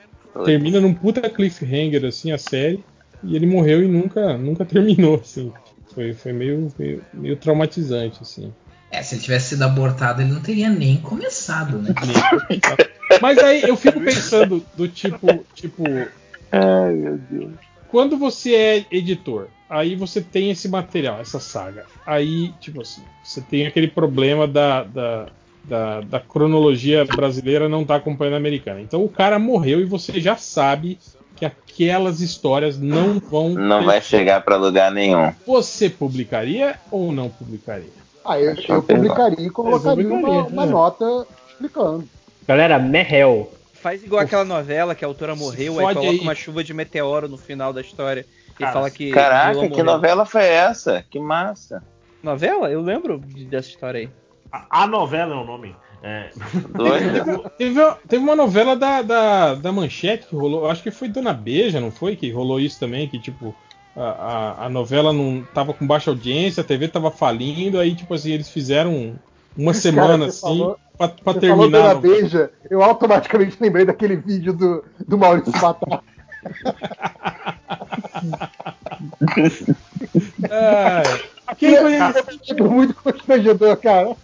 Termina 0.46 0.80
num 0.80 0.94
puta 0.94 1.30
cliffhanger, 1.30 2.06
assim, 2.06 2.32
a 2.32 2.38
série. 2.38 2.84
E 3.23 3.35
ele 3.35 3.45
morreu 3.45 3.83
e 3.83 3.88
nunca, 3.88 4.38
nunca 4.38 4.65
terminou, 4.65 5.15
assim. 5.15 5.51
Foi, 5.93 6.13
foi 6.13 6.33
meio, 6.33 6.72
meio, 6.77 7.03
meio 7.13 7.35
traumatizante, 7.38 8.19
assim. 8.22 8.51
É, 8.91 9.01
se 9.01 9.15
ele 9.15 9.23
tivesse 9.23 9.49
sido 9.49 9.63
abortado, 9.63 10.22
ele 10.22 10.31
não 10.31 10.41
teria 10.41 10.69
nem 10.69 10.97
começado, 10.97 11.79
né? 11.79 11.93
Mas 13.22 13.38
aí 13.39 13.63
eu 13.63 13.75
fico 13.75 13.99
pensando 13.99 14.63
do 14.75 14.88
tipo, 14.88 15.27
tipo. 15.56 15.83
Ai, 16.51 16.93
meu 16.93 17.17
Deus. 17.17 17.53
Quando 17.89 18.17
você 18.17 18.56
é 18.56 18.85
editor, 18.91 19.47
aí 19.69 19.95
você 19.95 20.22
tem 20.22 20.51
esse 20.51 20.67
material, 20.67 21.19
essa 21.19 21.39
saga. 21.39 21.85
Aí, 22.06 22.53
tipo 22.59 22.81
assim, 22.81 23.01
você 23.23 23.41
tem 23.41 23.65
aquele 23.65 23.88
problema 23.88 24.47
da, 24.47 24.83
da, 24.83 25.27
da, 25.63 26.01
da 26.01 26.19
cronologia 26.19 27.06
brasileira 27.06 27.69
não 27.69 27.85
tá 27.85 27.95
acompanhando 27.95 28.35
a 28.35 28.38
americana. 28.38 28.81
Então 28.81 29.03
o 29.03 29.09
cara 29.09 29.39
morreu 29.39 29.79
e 29.79 29.85
você 29.85 30.19
já 30.19 30.35
sabe 30.35 30.99
aquelas 31.73 32.22
histórias 32.22 32.77
não 32.77 33.19
vão. 33.19 33.49
Não 33.49 33.83
vai 33.83 34.01
chegar 34.01 34.41
para 34.41 34.56
lugar 34.56 34.91
nenhum. 34.91 35.33
Você 35.45 35.89
publicaria 35.89 36.79
ou 36.91 37.11
não 37.11 37.29
publicaria? 37.29 37.89
Ah, 38.23 38.39
eu, 38.39 38.56
eu 38.69 38.83
publicaria 38.83 39.45
e 39.45 39.49
colocaria 39.49 40.07
uma, 40.07 40.45
uma, 40.45 40.65
nota 40.65 41.27
explicando. 41.49 42.07
Galera, 42.47 42.79
Merrell. 42.79 43.51
Faz 43.73 44.01
igual 44.01 44.22
aquela 44.22 44.45
novela 44.45 44.95
que 44.95 45.03
a 45.03 45.07
autora 45.07 45.35
morreu, 45.35 45.79
aí 45.79 45.93
coloca 45.93 46.11
aí. 46.11 46.19
uma 46.19 46.33
chuva 46.33 46.63
de 46.63 46.73
meteoro 46.73 47.27
no 47.27 47.38
final 47.38 47.73
da 47.73 47.81
história 47.81 48.25
e 48.57 48.63
fala 48.65 48.89
que. 48.89 49.11
Caraca, 49.11 49.67
que 49.67 49.83
novela 49.83 50.25
foi 50.25 50.45
essa? 50.45 51.03
Que 51.09 51.19
massa. 51.19 51.83
Novela? 52.22 52.72
Eu 52.72 52.81
lembro 52.81 53.17
dessa 53.19 53.67
história 53.67 54.01
aí. 54.01 54.09
A, 54.49 54.83
a 54.83 54.88
novela 54.88 55.35
é 55.35 55.38
o 55.38 55.43
nome. 55.43 55.75
É. 56.03 56.30
teve, 57.58 57.80
teve, 58.10 58.24
uma 58.24 58.36
novela 58.36 58.76
da, 58.76 59.02
da, 59.02 59.56
da 59.56 59.72
Manchete 59.72 60.28
que 60.28 60.36
rolou, 60.36 60.69
acho 60.69 60.84
que 60.84 60.92
foi 60.92 61.08
Dona 61.08 61.32
Beija, 61.32 61.80
não 61.80 61.92
foi? 61.92 62.18
Que 62.18 62.30
rolou 62.30 62.60
isso 62.60 62.78
também, 62.78 63.08
que 63.08 63.18
tipo, 63.18 63.56
a, 63.96 64.02
a, 64.02 64.66
a, 64.66 64.69
novela 64.69 65.14
não 65.14 65.48
tava 65.53 65.74
com 65.74 65.88
baixa 65.88 66.12
audiência, 66.12 66.60
a 66.60 66.64
TV 66.66 66.90
tava 66.90 67.10
falindo, 67.10 67.80
aí 67.80 67.96
tipo 67.96 68.14
assim, 68.14 68.32
eles 68.32 68.50
fizeram 68.50 69.18
uma 69.58 69.74
semana 69.74 70.26
assim 70.26 70.42
falou, 70.42 70.78
pra, 70.98 71.08
pra 71.08 71.34
terminar. 71.36 71.96
Falou 71.96 72.02
Beija, 72.02 72.52
eu 72.69 72.84
automaticamente 72.84 73.56
lembrei 73.62 73.86
daquele 73.86 74.18
vídeo 74.18 74.52
do, 74.52 74.84
do 75.08 75.18
Maurício 75.18 75.53
Batata. 75.53 76.03
é, 80.50 81.03
quem 81.58 81.78
conhece? 81.78 82.24
Muito 82.62 82.94
constrangedor, 82.96 83.78
cara. 83.78 84.18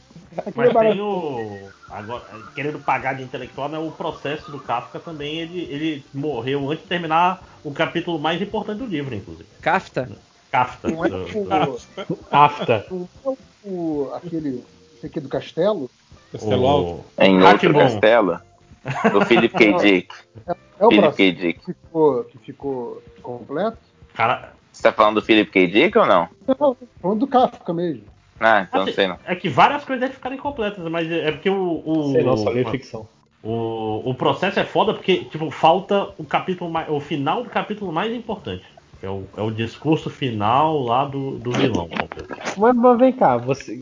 Mas 0.55 0.73
tem 0.73 1.01
o. 1.01 1.69
Agora, 1.89 2.23
querendo 2.53 2.79
pagar 2.79 3.13
de 3.13 3.23
intelectual, 3.23 3.67
né, 3.67 3.79
o 3.79 3.91
processo 3.91 4.51
do 4.51 4.59
Kafka 4.59 4.99
também, 4.99 5.39
ele, 5.39 5.61
ele 5.63 6.05
morreu 6.13 6.69
antes 6.69 6.83
de 6.83 6.89
terminar 6.89 7.43
o 7.63 7.71
capítulo 7.71 8.19
mais 8.19 8.41
importante 8.41 8.77
do 8.77 8.85
livro, 8.85 9.15
inclusive. 9.15 9.49
Kafta? 9.61 10.09
Kafta. 10.51 10.87
Não 10.89 11.05
é 11.05 11.09
o, 11.09 11.79
Kafta. 12.29 12.85
O, 12.91 13.37
o, 13.63 14.11
aquele 14.13 14.63
aqui 15.03 15.19
do 15.19 15.29
castelo? 15.29 15.89
Castelo 16.31 16.67
Alto. 16.67 17.05
Em 17.17 17.41
outro 17.41 17.73
castelo. 17.73 18.39
Do 19.11 19.25
Philip 19.25 19.55
K. 19.55 19.73
Dick. 19.81 20.15
É, 20.47 20.55
é 20.79 20.85
o 20.85 20.89
Philip 20.89 21.15
K. 21.15 21.31
Dick. 21.31 21.59
Que 21.59 21.73
ficou, 21.73 22.23
que 22.25 22.37
ficou 22.39 23.03
completo? 23.21 23.77
Cara. 24.13 24.53
Você 24.71 24.83
tá 24.83 24.91
falando 24.91 25.15
do 25.15 25.25
Philip 25.25 25.51
K. 25.51 25.67
Dick 25.67 25.97
ou 25.97 26.05
não? 26.05 26.29
Não, 26.47 26.77
falando 27.01 27.19
do 27.19 27.27
Kafka 27.27 27.73
mesmo. 27.73 28.03
Ah, 28.39 28.65
então 28.67 28.83
assim, 28.83 28.93
sei 28.93 29.07
não. 29.07 29.19
É 29.25 29.35
que 29.35 29.49
várias 29.49 29.83
coisas 29.83 29.99
devem 29.99 30.15
ficar 30.15 30.33
incompletas, 30.33 30.83
mas 30.89 31.11
é 31.11 31.31
porque 31.31 31.49
o. 31.49 31.81
o 31.85 32.11
sei 32.11 32.23
não, 32.23 32.37
só 32.37 32.49
li 32.51 32.63
ficção. 32.65 33.07
O, 33.41 34.01
o 34.05 34.13
processo 34.13 34.59
é 34.59 34.65
foda 34.65 34.93
porque, 34.93 35.23
tipo, 35.25 35.49
falta 35.49 36.09
o 36.17 36.25
capítulo 36.25 36.69
mais, 36.69 36.89
o 36.89 36.99
final 36.99 37.43
do 37.43 37.49
capítulo 37.49 37.91
mais 37.91 38.13
importante. 38.13 38.63
É 39.01 39.09
o, 39.09 39.23
é 39.37 39.41
o 39.41 39.49
discurso 39.49 40.09
final 40.09 40.77
lá 40.83 41.05
do, 41.05 41.39
do 41.39 41.51
vilão. 41.51 41.89
mas, 42.57 42.75
mas 42.75 42.99
vem 42.99 43.13
cá, 43.13 43.37
você, 43.37 43.81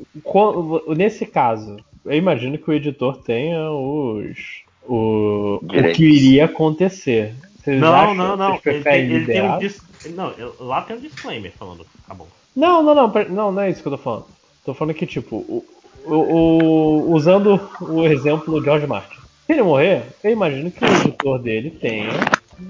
nesse 0.95 1.25
caso, 1.25 1.77
eu 2.06 2.15
imagino 2.15 2.57
que 2.57 2.69
o 2.69 2.73
editor 2.73 3.17
tenha 3.17 3.72
os. 3.72 4.65
O, 4.88 5.59
o 5.61 5.93
que 5.93 6.06
iria 6.06 6.45
acontecer. 6.45 7.33
Vocês 7.59 7.81
não, 7.81 7.93
acham, 7.93 8.15
não, 8.15 8.38
não. 8.38 8.59
Ele, 8.65 8.83
tem, 8.83 9.11
ele 9.11 9.25
tem 9.25 9.41
um 9.41 9.57
dis... 9.57 9.81
Não, 10.15 10.33
lá 10.61 10.81
tem 10.83 10.95
um 10.95 10.99
disclaimer 11.01 11.51
falando. 11.51 11.85
Tá 12.07 12.13
bom. 12.13 12.27
Não, 12.56 12.81
não, 12.81 12.95
não, 12.95 13.13
não, 13.27 13.51
não 13.51 13.61
é 13.61 13.69
isso 13.69 13.81
que 13.81 13.88
eu 13.88 13.91
tô 13.91 13.97
falando. 13.97 14.25
Tô 14.67 14.73
falando 14.73 14.95
que, 14.95 15.05
tipo, 15.05 15.37
o, 15.37 15.65
o, 16.05 16.13
o, 16.13 17.13
usando 17.13 17.57
o 17.79 18.03
exemplo 18.03 18.53
do 18.53 18.61
George 18.61 18.85
Martin. 18.85 19.15
Se 19.45 19.53
ele 19.53 19.63
morrer, 19.63 20.03
eu 20.21 20.29
imagino 20.29 20.69
que 20.69 20.83
o 20.83 20.87
editor 20.87 21.39
dele 21.39 21.71
tenha 21.71 22.09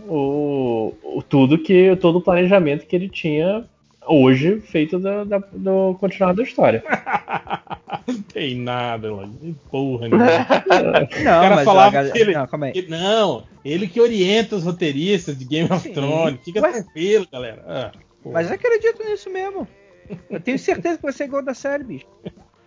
o, 0.08 0.94
o 1.04 1.24
tudo 1.28 1.58
que. 1.58 1.96
todo 1.96 2.20
o 2.20 2.22
planejamento 2.22 2.86
que 2.86 2.96
ele 2.96 3.10
tinha 3.10 3.66
hoje 4.06 4.60
feito 4.60 5.00
do, 5.00 5.26
da, 5.26 5.40
do 5.52 5.98
continuar 6.00 6.36
da 6.36 6.44
história. 6.44 6.84
não 8.08 8.22
tem 8.22 8.56
nada, 8.56 9.12
mano. 9.12 9.60
Porra, 9.72 10.06
não. 10.08 10.18
não, 10.20 10.26
o 10.26 11.10
cara 11.24 11.64
falava 11.64 12.12
que 12.12 12.20
ele, 12.20 12.34
não, 12.36 12.48
que, 12.72 12.82
não, 12.84 13.44
ele 13.66 13.88
que 13.88 14.00
orienta 14.00 14.56
os 14.56 14.64
roteiristas 14.64 15.36
de 15.36 15.46
Game 15.46 15.72
of 15.72 15.82
Sim. 15.82 15.94
Thrones. 15.94 16.40
Fica 16.46 16.62
Ué? 16.62 16.74
tranquilo, 16.74 17.28
galera. 17.34 17.66
Ah, 17.68 17.92
mas 18.24 18.50
eu 18.50 18.54
acredito 18.54 19.04
nisso 19.04 19.32
mesmo. 19.32 19.68
Eu 20.30 20.40
tenho 20.40 20.60
certeza 20.60 20.98
que 20.98 21.04
vai 21.04 21.14
ser 21.14 21.26
igual 21.26 21.42
da 21.42 21.54
série, 21.54 21.84
bicho. 21.84 22.06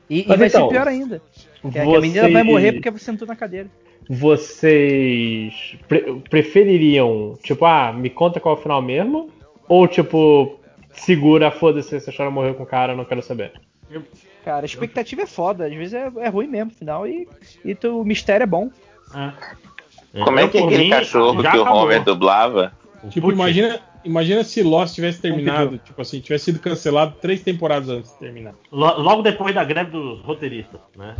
E, 0.09 0.21
e 0.23 0.37
vai 0.37 0.49
então, 0.49 0.69
ser 0.69 0.75
pior 0.75 0.89
ainda. 0.89 1.23
Você... 1.63 1.79
a 1.79 2.01
menina 2.01 2.31
vai 2.31 2.43
morrer 2.43 2.73
porque 2.73 2.91
você 2.91 3.05
sentou 3.05 3.27
na 3.29 3.37
cadeira. 3.37 3.69
Vocês 4.09 5.77
pre 5.87 6.21
prefeririam, 6.29 7.39
tipo, 7.45 7.65
ah, 7.65 7.93
me 7.93 8.11
conta 8.11 8.41
qual 8.41 8.57
é 8.57 8.59
o 8.59 8.63
final 8.63 8.83
mesmo? 8.83 9.31
Ou, 9.69 9.87
tipo, 9.87 10.59
segura, 10.93 11.51
foda-se, 11.51 12.01
se 12.01 12.09
a 12.09 12.11
história 12.11 12.31
morreu 12.31 12.55
com 12.55 12.65
o 12.65 12.67
cara, 12.67 12.93
eu 12.93 12.97
não 12.97 13.05
quero 13.05 13.23
saber. 13.23 13.53
Cara, 14.45 14.63
a 14.63 14.67
expectativa 14.67 15.23
é 15.23 15.27
foda, 15.27 15.67
às 15.67 15.75
vezes 15.75 15.95
é, 15.95 16.11
é 16.19 16.29
ruim 16.29 16.49
mesmo, 16.49 16.73
final, 16.73 17.07
e, 17.07 17.29
e 17.65 17.75
tu, 17.75 18.01
o 18.01 18.05
mistério 18.05 18.43
é 18.45 18.47
bom. 18.47 18.71
É. 19.15 20.25
Como 20.25 20.39
é 20.41 20.49
que 20.49 20.59
é 20.59 20.63
aquele 20.65 20.85
mim, 20.85 20.91
cachorro 20.91 21.41
que 21.41 21.47
acabou. 21.47 21.75
o 21.75 21.85
Homer 21.85 22.03
dublava? 22.03 22.73
Tipo, 23.11 23.31
imagina, 23.31 23.81
imagina 24.05 24.45
se 24.45 24.63
Lost 24.63 24.95
tivesse 24.95 25.21
terminado, 25.21 25.79
tipo 25.79 26.01
assim, 26.01 26.21
tivesse 26.21 26.47
sido 26.47 26.59
cancelado 26.59 27.17
três 27.21 27.43
temporadas 27.43 27.89
antes 27.89 28.13
de 28.13 28.19
terminar. 28.19 28.55
Logo 28.71 29.23
depois 29.23 29.55
da 29.55 29.65
greve 29.65 29.91
dos 29.91 30.21
roteiristas, 30.21 30.81
né? 30.97 31.17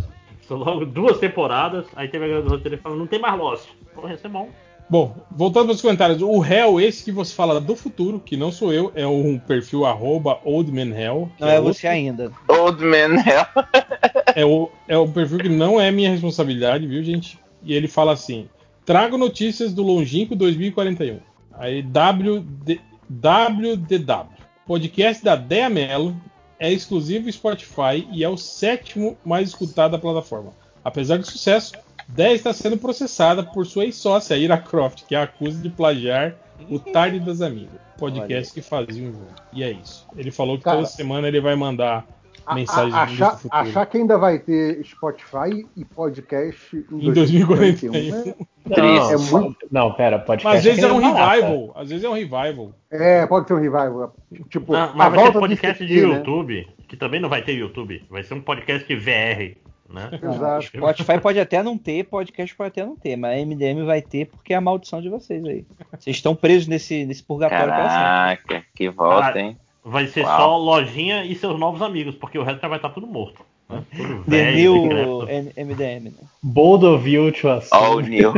Logo 0.49 0.85
duas 0.85 1.19
temporadas, 1.19 1.87
aí 1.95 2.09
teve 2.09 2.25
a 2.25 2.29
greve 2.29 2.43
dos 2.43 2.53
roteiristas 2.53 2.83
falando, 2.83 2.99
não 2.99 3.07
tem 3.07 3.21
mais 3.21 3.39
Lost. 3.39 3.69
Porra, 3.95 4.11
ia 4.11 4.19
ser 4.19 4.29
bom. 4.29 4.49
Bom, 4.91 5.15
voltando 5.31 5.67
para 5.67 5.75
os 5.75 5.81
comentários, 5.81 6.21
o 6.21 6.41
réu, 6.41 6.81
esse 6.81 7.05
que 7.05 7.13
você 7.13 7.33
fala 7.33 7.61
do 7.61 7.77
futuro, 7.77 8.19
que 8.19 8.37
não 8.37 8.51
sou 8.51 8.73
eu, 8.73 8.91
é 8.97 9.07
um 9.07 9.39
perfil 9.39 9.87
arroba 9.87 10.41
oldmanhell. 10.45 11.31
Não 11.39 11.49
é, 11.49 11.55
é 11.55 11.61
você 11.61 11.87
ainda. 11.87 12.33
Oldmanhell. 12.49 13.47
é, 14.35 14.45
o, 14.45 14.69
é 14.89 14.99
o 14.99 15.07
perfil 15.07 15.39
que 15.39 15.49
não 15.49 15.81
é 15.81 15.93
minha 15.93 16.11
responsabilidade, 16.11 16.89
viu, 16.89 17.05
gente? 17.05 17.39
E 17.63 17.73
ele 17.73 17.87
fala 17.87 18.13
assim: 18.13 18.49
trago 18.85 19.17
notícias 19.17 19.73
do 19.73 19.85
longínquo 19.85 20.35
2041. 20.35 21.21
Aí 21.61 21.83
WD, 21.83 22.81
WDW. 23.11 24.31
Podcast 24.67 25.23
da 25.23 25.37
Dea 25.37 25.69
Mello 25.69 26.17
é 26.59 26.73
exclusivo 26.73 27.31
Spotify 27.31 28.09
e 28.11 28.25
é 28.25 28.29
o 28.31 28.37
sétimo 28.39 29.19
mais 29.23 29.51
escutado 29.51 29.93
da 29.93 29.99
plataforma. 29.99 30.53
Apesar 30.83 31.19
do 31.19 31.27
sucesso, 31.27 31.75
10 32.09 32.35
está 32.41 32.55
sendo 32.55 32.79
processada 32.79 33.43
por 33.43 33.67
sua 33.67 33.85
ex-sócia, 33.85 34.39
Ira 34.39 34.57
Croft, 34.57 35.03
que 35.07 35.15
a 35.15 35.25
acusa 35.25 35.61
de 35.61 35.69
plagiar 35.69 36.35
o 36.71 36.79
Tarde 36.79 37.21
das 37.21 37.43
Amigas, 37.43 37.79
podcast 37.99 38.55
que 38.55 38.63
faziam 38.63 39.13
junto. 39.13 39.43
E 39.53 39.63
é 39.63 39.71
isso. 39.71 40.07
Ele 40.17 40.31
falou 40.31 40.57
que 40.57 40.65
Cara, 40.65 40.79
toda 40.79 40.89
semana 40.89 41.29
ele 41.29 41.43
vai 41.43 41.57
mandar 41.57 42.07
mensagens 42.55 42.95
a, 42.95 43.03
achar, 43.03 43.31
futuro. 43.39 43.63
achar 43.63 43.87
que 43.87 43.99
ainda 43.99 44.19
vai 44.19 44.39
ter 44.39 44.85
Spotify 44.85 45.67
e 45.77 45.85
podcast 45.85 46.77
em, 46.91 47.09
em 47.09 47.13
2041. 47.13 47.93
2041 47.93 48.51
não, 48.67 49.11
é 49.11 49.17
muito... 49.17 49.69
não, 49.71 49.93
pera, 49.93 50.19
podcast. 50.19 50.45
Mas 50.45 50.59
às 50.59 50.65
vezes 50.65 50.85
é, 50.85 50.87
é 50.87 50.93
um 50.93 50.99
revival. 50.99 51.73
Às 51.75 51.89
vezes 51.89 52.05
é 52.05 52.09
um 52.09 52.13
revival. 52.13 52.75
É, 52.91 53.27
pode 53.27 53.49
ser 53.49 53.55
um 53.55 53.61
revival. 53.61 54.15
Tipo, 54.49 54.73
não, 54.73 54.95
mas 54.95 55.13
vai 55.13 55.25
ter 55.25 55.39
podcast 55.39 55.87
de 55.87 55.95
né? 55.95 56.17
YouTube, 56.17 56.67
né? 56.67 56.73
que 56.87 56.97
também 56.97 57.21
não 57.21 57.29
vai 57.29 57.43
ter 57.43 57.53
YouTube. 57.53 58.05
Vai 58.11 58.23
ser 58.23 58.35
um 58.35 58.41
podcast 58.41 58.87
de 58.87 58.97
VR. 58.97 59.57
Né? 59.89 60.09
Exato. 60.23 60.67
Spotify 60.67 61.19
pode 61.21 61.41
até 61.41 61.63
não 61.63 61.77
ter, 61.77 62.05
podcast 62.05 62.55
pode 62.55 62.69
até 62.69 62.85
não 62.85 62.95
ter, 62.95 63.17
mas 63.17 63.37
a 63.37 63.45
MDM 63.45 63.85
vai 63.85 64.01
ter 64.01 64.27
porque 64.27 64.53
é 64.53 64.57
a 64.57 64.61
maldição 64.61 65.03
de 65.03 65.09
vocês 65.09 65.45
aí. 65.45 65.67
Vocês 65.99 66.17
estão 66.17 66.35
presos 66.35 66.69
nesse, 66.69 67.05
nesse 67.05 67.25
purgatório 67.25 67.67
Caraca, 67.67 68.65
que 68.73 68.89
volta, 68.89 69.41
hein? 69.41 69.59
Vai 69.85 70.07
ser 70.07 70.25
Uau. 70.25 70.37
só 70.37 70.57
lojinha 70.57 71.25
e 71.25 71.35
seus 71.35 71.59
novos 71.59 71.81
amigos, 71.81 72.15
porque 72.15 72.39
o 72.39 72.43
resto 72.43 72.61
já 72.61 72.69
vai 72.69 72.79
estar 72.79 72.91
tudo 72.91 73.07
morto. 73.07 73.45
Né? 73.69 73.85
The 74.29 74.53
new 74.53 75.27
MDM. 75.57 76.05
Né? 76.05 76.13
Bold 76.43 76.85
of 76.85 77.09
you 77.09 77.33
to 77.33 77.49
All 77.71 78.01
new. 78.01 78.33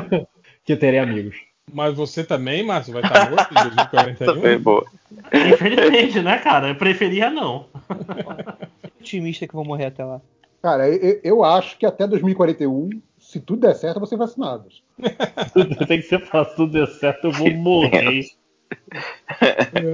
que 0.64 0.76
terei 0.76 1.00
amigos. 1.00 1.36
Mas 1.72 1.94
você 1.94 2.22
também, 2.22 2.62
Márcio, 2.62 2.92
vai 2.92 3.02
estar 3.02 3.30
morto 3.30 3.50
em 3.50 3.62
2041? 3.62 4.34
Também 4.34 4.58
boa. 4.58 4.84
Infelizmente, 5.32 6.20
né, 6.20 6.38
cara? 6.38 6.68
Eu 6.68 6.74
preferia 6.74 7.30
não. 7.30 7.66
Otimista 9.00 9.46
que 9.46 9.54
vou 9.54 9.64
morrer 9.64 9.86
até 9.86 10.04
lá. 10.04 10.20
Cara, 10.62 10.88
eu, 10.88 11.20
eu, 11.24 11.44
acho 11.44 11.76
que 11.76 11.84
até 11.84 12.06
2041, 12.06 12.90
se 13.18 13.40
tudo 13.40 13.62
der 13.62 13.74
certo, 13.74 13.96
eu 13.96 14.00
vou 14.00 14.06
ser 14.06 14.16
vacinado. 14.16 14.68
Tem 15.88 16.00
que 16.00 16.06
ser 16.06 16.20
fácil, 16.20 16.50
se 16.50 16.56
tudo 16.56 16.72
der 16.72 16.86
certo, 16.86 17.26
eu 17.26 17.32
vou 17.32 17.50
morrer. 17.56 18.26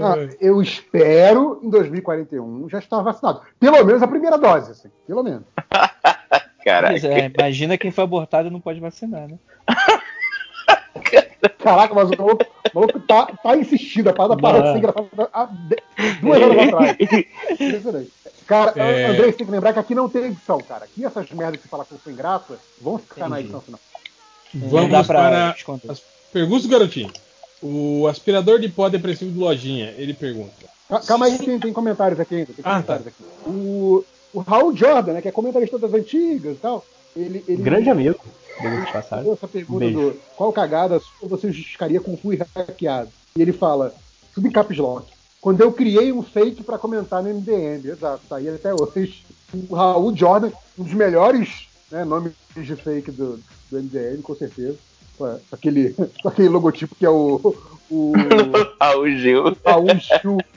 Ah, 0.03 0.37
eu 0.41 0.61
espero 0.61 1.61
em 1.63 1.71
2041 1.71 2.69
já 2.69 2.79
estar 2.79 3.01
vacinado. 3.03 3.43
Pelo 3.59 3.85
menos 3.85 4.03
a 4.03 4.09
primeira 4.09 4.37
dose, 4.37 4.73
assim, 4.73 4.91
pelo 5.07 5.23
menos. 5.23 5.45
Caraca. 6.65 7.07
É, 7.07 7.31
imagina 7.35 7.79
quem 7.79 7.91
foi 7.91 8.05
abortado 8.05 8.49
e 8.49 8.51
não 8.51 8.61
pode 8.61 8.81
vacinar, 8.81 9.29
né? 9.29 9.39
Caraca, 11.59 11.95
mas 11.95 12.11
o 12.11 12.17
maluco, 12.17 12.45
o 12.45 12.75
maluco 12.75 13.01
tá, 13.01 13.27
tá 13.27 13.57
insistindo. 13.57 14.09
A 14.09 14.13
parada 14.13 14.37
parou 14.37 14.63
de 14.63 14.73
ser 14.73 14.79
engraçada 14.79 15.31
há 15.33 15.49
duas 16.21 16.43
horas 16.43 16.69
atrás. 16.69 16.97
Impressionante. 17.51 18.13
Cara, 18.47 18.73
é... 18.77 19.07
André, 19.07 19.27
você 19.27 19.33
tem 19.33 19.47
que 19.47 19.53
lembrar 19.53 19.73
que 19.73 19.79
aqui 19.79 19.95
não 19.95 20.09
tem 20.09 20.25
edição, 20.25 20.59
cara. 20.61 20.85
Aqui 20.85 21.05
essas 21.05 21.31
merdas 21.31 21.57
que 21.57 21.63
você 21.65 21.69
fala 21.69 21.85
que 21.85 21.91
são 21.91 21.99
sem 21.99 22.15
graça 22.15 22.59
vão 22.81 22.99
ficar 22.99 23.27
Entendi. 23.27 23.31
na 23.31 23.41
edição 23.41 23.61
final. 23.61 23.81
Vamos 24.55 25.07
para 25.07 25.51
as 25.89 26.01
perguntas 26.33 26.63
do 26.63 26.69
garotinho. 26.69 27.13
O 27.63 28.07
aspirador 28.07 28.61
de 28.61 28.69
pó 28.69 28.89
depressivo 28.89 29.33
de 29.33 29.39
lojinha, 29.39 29.95
ele 29.97 30.15
pergunta. 30.15 30.53
Calma 31.07 31.27
aí, 31.27 31.39
tem, 31.39 31.59
tem 31.59 31.73
comentários 31.73 32.19
aqui 32.19 32.37
ainda. 32.37 32.53
Tem 32.53 32.65
ah, 32.65 32.75
comentários 32.75 33.05
tá. 33.05 33.11
aqui. 33.11 33.51
O, 33.51 34.05
o 34.33 34.41
Raul 34.41 34.75
Jordan, 34.75 35.15
né, 35.15 35.23
que 35.23 35.29
é 35.29 35.33
comentarista 35.33 35.79
das 35.79 35.93
antigas 35.93 36.57
e 36.57 36.61
tal. 36.61 36.85
Ele, 37.17 37.45
ele, 37.49 37.63
Grande 37.63 37.91
amigo. 37.91 38.19
Ele 38.61 39.33
essa 39.33 39.49
pergunta 39.49 39.91
do 39.91 40.17
qual 40.37 40.53
cagada 40.53 41.01
você 41.23 41.53
justificaria 41.53 42.01
com 42.01 42.17
fui 42.17 42.37
hackeado? 42.37 43.11
E 43.37 43.43
ele 43.43 43.53
fala, 43.53 43.95
tudo 44.35 44.49
em 44.49 44.51
caps 44.51 44.79
lock. 44.79 45.07
Quando 45.41 45.61
eu 45.61 45.73
criei 45.73 46.13
um 46.13 46.23
fake 46.23 46.65
para 46.65 46.79
comentar 46.79 47.23
no 47.23 47.33
MDM, 47.33 47.87
exato, 47.87 48.23
tá 48.29 48.37
aí 48.37 48.49
até 48.49 48.73
hoje. 48.75 49.25
O 49.69 49.75
Raul 49.75 50.15
Jordan, 50.15 50.51
um 50.77 50.83
dos 50.83 50.93
melhores 50.93 51.69
né, 51.91 52.05
nomes 52.05 52.33
de 52.57 52.77
fake 52.77 53.13
do, 53.13 53.41
do 53.71 53.83
MDM, 53.83 54.21
com 54.23 54.35
certeza. 54.35 54.77
Com 55.19 55.39
aquele, 55.53 55.95
com 56.23 56.29
aquele 56.29 56.49
logotipo 56.49 56.95
que 56.95 57.05
é 57.05 57.11
o. 57.11 57.55
o 57.91 58.13
Raul 58.81 59.11
Gil. 59.11 59.57
Raul 59.65 59.89
Gil. 59.99 60.39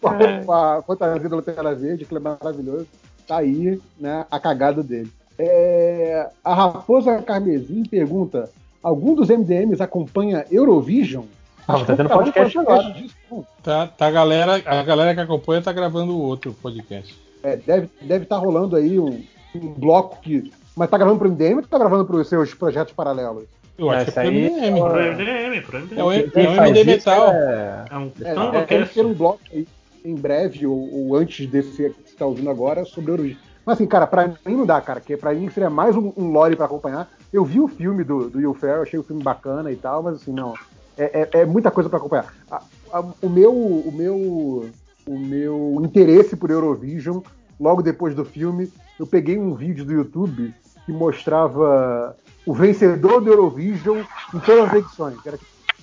Com, 0.00 0.52
a 0.52 0.82
fantasia 0.86 1.28
da 1.28 1.36
Lanterna 1.36 1.74
Verde, 1.74 2.04
que 2.04 2.14
é 2.14 2.20
maravilhoso. 2.20 2.86
Tá 3.26 3.38
aí 3.38 3.80
né, 3.98 4.24
a 4.30 4.38
cagada 4.38 4.84
dele. 4.84 5.10
É, 5.36 6.30
a 6.44 6.54
Raposa 6.54 7.20
Carmesim 7.22 7.82
pergunta: 7.82 8.48
algum 8.80 9.14
dos 9.14 9.28
MDMs 9.28 9.82
acompanha 9.82 10.44
Eurovision? 10.50 11.24
Ah, 11.68 11.84
tá 11.84 11.96
tendo 11.96 12.08
podcast 12.08 12.56
agora. 12.58 12.92
Disso, 12.92 13.44
tá, 13.62 13.88
tá 13.88 14.06
a, 14.06 14.10
galera, 14.10 14.62
a 14.64 14.82
galera 14.84 15.14
que 15.14 15.20
acompanha 15.20 15.60
tá 15.60 15.72
gravando 15.72 16.16
outro 16.16 16.54
podcast. 16.54 17.18
É, 17.42 17.56
deve 17.56 17.86
estar 17.86 18.06
deve 18.06 18.26
tá 18.26 18.36
rolando 18.36 18.76
aí 18.76 18.98
um, 18.98 19.22
um, 19.54 19.72
bloco 19.74 20.20
que. 20.20 20.52
Mas 20.76 20.88
tá 20.88 20.96
gravando 20.96 21.18
pro 21.18 21.28
MDM 21.28 21.56
ou 21.56 21.62
tá 21.62 21.78
gravando 21.78 22.04
pros 22.04 22.28
seus 22.28 22.54
projetos 22.54 22.92
paralelos? 22.92 23.44
Eu 23.78 23.90
acho 23.90 24.10
que 24.10 24.18
é 24.18 24.22
pro 24.22 24.32
MDM. 24.32 24.78
Pro 24.78 25.12
MDM, 25.12 25.62
pro 25.62 25.78
MDM. 25.80 25.98
É 25.98 26.04
o, 26.04 26.12
é 26.12 26.48
o 26.48 26.66
MD 26.66 26.84
Metal. 26.84 27.30
É, 27.30 27.84
é 27.90 27.96
um 27.96 28.12
é, 28.54 28.66
deve 28.66 28.86
ter 28.86 29.04
um 29.04 29.14
bloco 29.14 29.40
aí 29.52 29.66
em 30.04 30.14
breve, 30.14 30.66
ou, 30.66 30.92
ou 30.92 31.16
antes 31.16 31.46
desse 31.48 31.70
que 31.70 32.10
você 32.10 32.16
tá 32.16 32.24
ouvindo 32.26 32.48
agora, 32.48 32.84
sobre 32.84 33.10
Eurovision. 33.12 33.40
Mas 33.64 33.74
assim, 33.74 33.86
cara, 33.86 34.06
pra 34.06 34.28
mim 34.28 34.56
não 34.56 34.64
dá, 34.64 34.80
cara, 34.80 35.00
porque 35.00 35.16
pra 35.16 35.34
mim 35.34 35.50
seria 35.50 35.68
mais 35.68 35.96
um, 35.96 36.12
um 36.16 36.30
lore 36.30 36.54
pra 36.54 36.66
acompanhar. 36.66 37.10
Eu 37.32 37.44
vi 37.44 37.58
o 37.60 37.66
filme 37.66 38.04
do, 38.04 38.30
do 38.30 38.38
Will 38.38 38.54
Ferrell, 38.54 38.82
achei 38.82 38.98
o 38.98 39.02
filme 39.02 39.22
bacana 39.22 39.72
e 39.72 39.76
tal, 39.76 40.04
mas 40.04 40.14
assim, 40.14 40.32
não 40.32 40.54
é, 40.96 41.28
é, 41.32 41.40
é 41.40 41.44
muita 41.44 41.70
coisa 41.70 41.88
para 41.88 41.98
acompanhar. 41.98 42.32
A, 42.50 42.62
a, 42.92 43.00
o, 43.00 43.28
meu, 43.28 43.52
o, 43.52 43.92
meu, 43.92 44.70
o 45.06 45.18
meu 45.18 45.82
interesse 45.84 46.36
por 46.36 46.50
Eurovision, 46.50 47.20
logo 47.60 47.82
depois 47.82 48.14
do 48.14 48.24
filme, 48.24 48.72
eu 48.98 49.06
peguei 49.06 49.38
um 49.38 49.54
vídeo 49.54 49.84
do 49.84 49.92
YouTube 49.92 50.54
que 50.86 50.92
mostrava 50.92 52.16
o 52.46 52.54
vencedor 52.54 53.20
do 53.20 53.30
Eurovision 53.30 54.02
em 54.32 54.38
todas 54.38 54.70
as 54.70 54.74
edições. 54.74 55.18
Era 55.26 55.36
um 55.36 55.40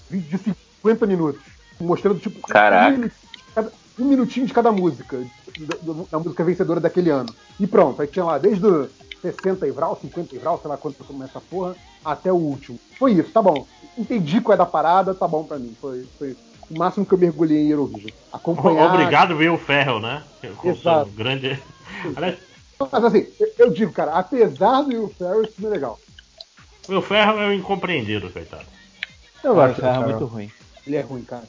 vídeo 0.09 0.39
de 0.39 0.55
50 0.81 1.05
minutos, 1.05 1.41
mostrando 1.79 2.19
tipo 2.19 2.39
Caraca. 2.47 2.95
Um, 2.95 2.99
minutinho 2.99 3.11
de 3.11 3.53
cada, 3.53 3.71
um 3.99 4.05
minutinho 4.05 4.47
de 4.47 4.53
cada 4.53 4.71
música. 4.71 5.19
da 6.09 6.19
música 6.19 6.43
vencedora 6.43 6.79
daquele 6.79 7.09
ano. 7.09 7.33
E 7.59 7.67
pronto, 7.67 8.01
aí 8.01 8.07
tinha 8.07 8.25
lá 8.25 8.37
desde 8.37 8.65
o 8.65 8.89
60 9.21 9.67
Ivral, 9.67 9.99
50 10.01 10.35
Ivral, 10.35 10.59
sei 10.59 10.69
lá 10.69 10.77
quanto 10.77 11.03
começa 11.03 11.37
a 11.37 11.41
porra, 11.41 11.75
até 12.03 12.31
o 12.31 12.35
último. 12.37 12.79
Foi 12.97 13.11
isso, 13.11 13.29
tá 13.31 13.41
bom. 13.41 13.67
Entendi 13.97 14.41
qual 14.41 14.55
é 14.55 14.57
da 14.57 14.65
parada, 14.65 15.13
tá 15.13 15.27
bom 15.27 15.43
pra 15.43 15.59
mim. 15.59 15.75
Foi, 15.79 16.05
foi 16.17 16.35
o 16.69 16.77
máximo 16.77 17.05
que 17.05 17.13
eu 17.13 17.17
mergulhei 17.17 17.59
em 17.59 17.69
Eurovision. 17.69 18.11
Acompanhar... 18.31 18.93
Obrigado, 18.93 19.35
Will 19.35 19.57
Ferrell, 19.57 19.99
né? 19.99 20.23
Com 20.57 20.69
Exato. 20.69 21.09
grande. 21.11 21.61
Mas 22.91 23.03
assim, 23.03 23.27
eu 23.57 23.69
digo, 23.69 23.91
cara, 23.91 24.13
apesar 24.13 24.81
do 24.81 24.89
Will 24.89 25.13
Ferrell, 25.17 25.43
isso 25.43 25.53
não 25.59 25.69
é 25.69 25.71
legal. 25.73 25.99
Will 26.89 27.01
Ferrell 27.01 27.39
é 27.39 27.47
o 27.47 27.53
incompreendido, 27.53 28.29
coitado. 28.29 28.65
Eu 29.43 29.59
acho 29.59 29.73
o 29.79 29.81
Ferrell 29.81 30.03
muito 30.03 30.25
ruim. 30.25 30.51
Ele 30.85 30.95
é 30.95 31.01
ruim, 31.01 31.23
cara. 31.23 31.43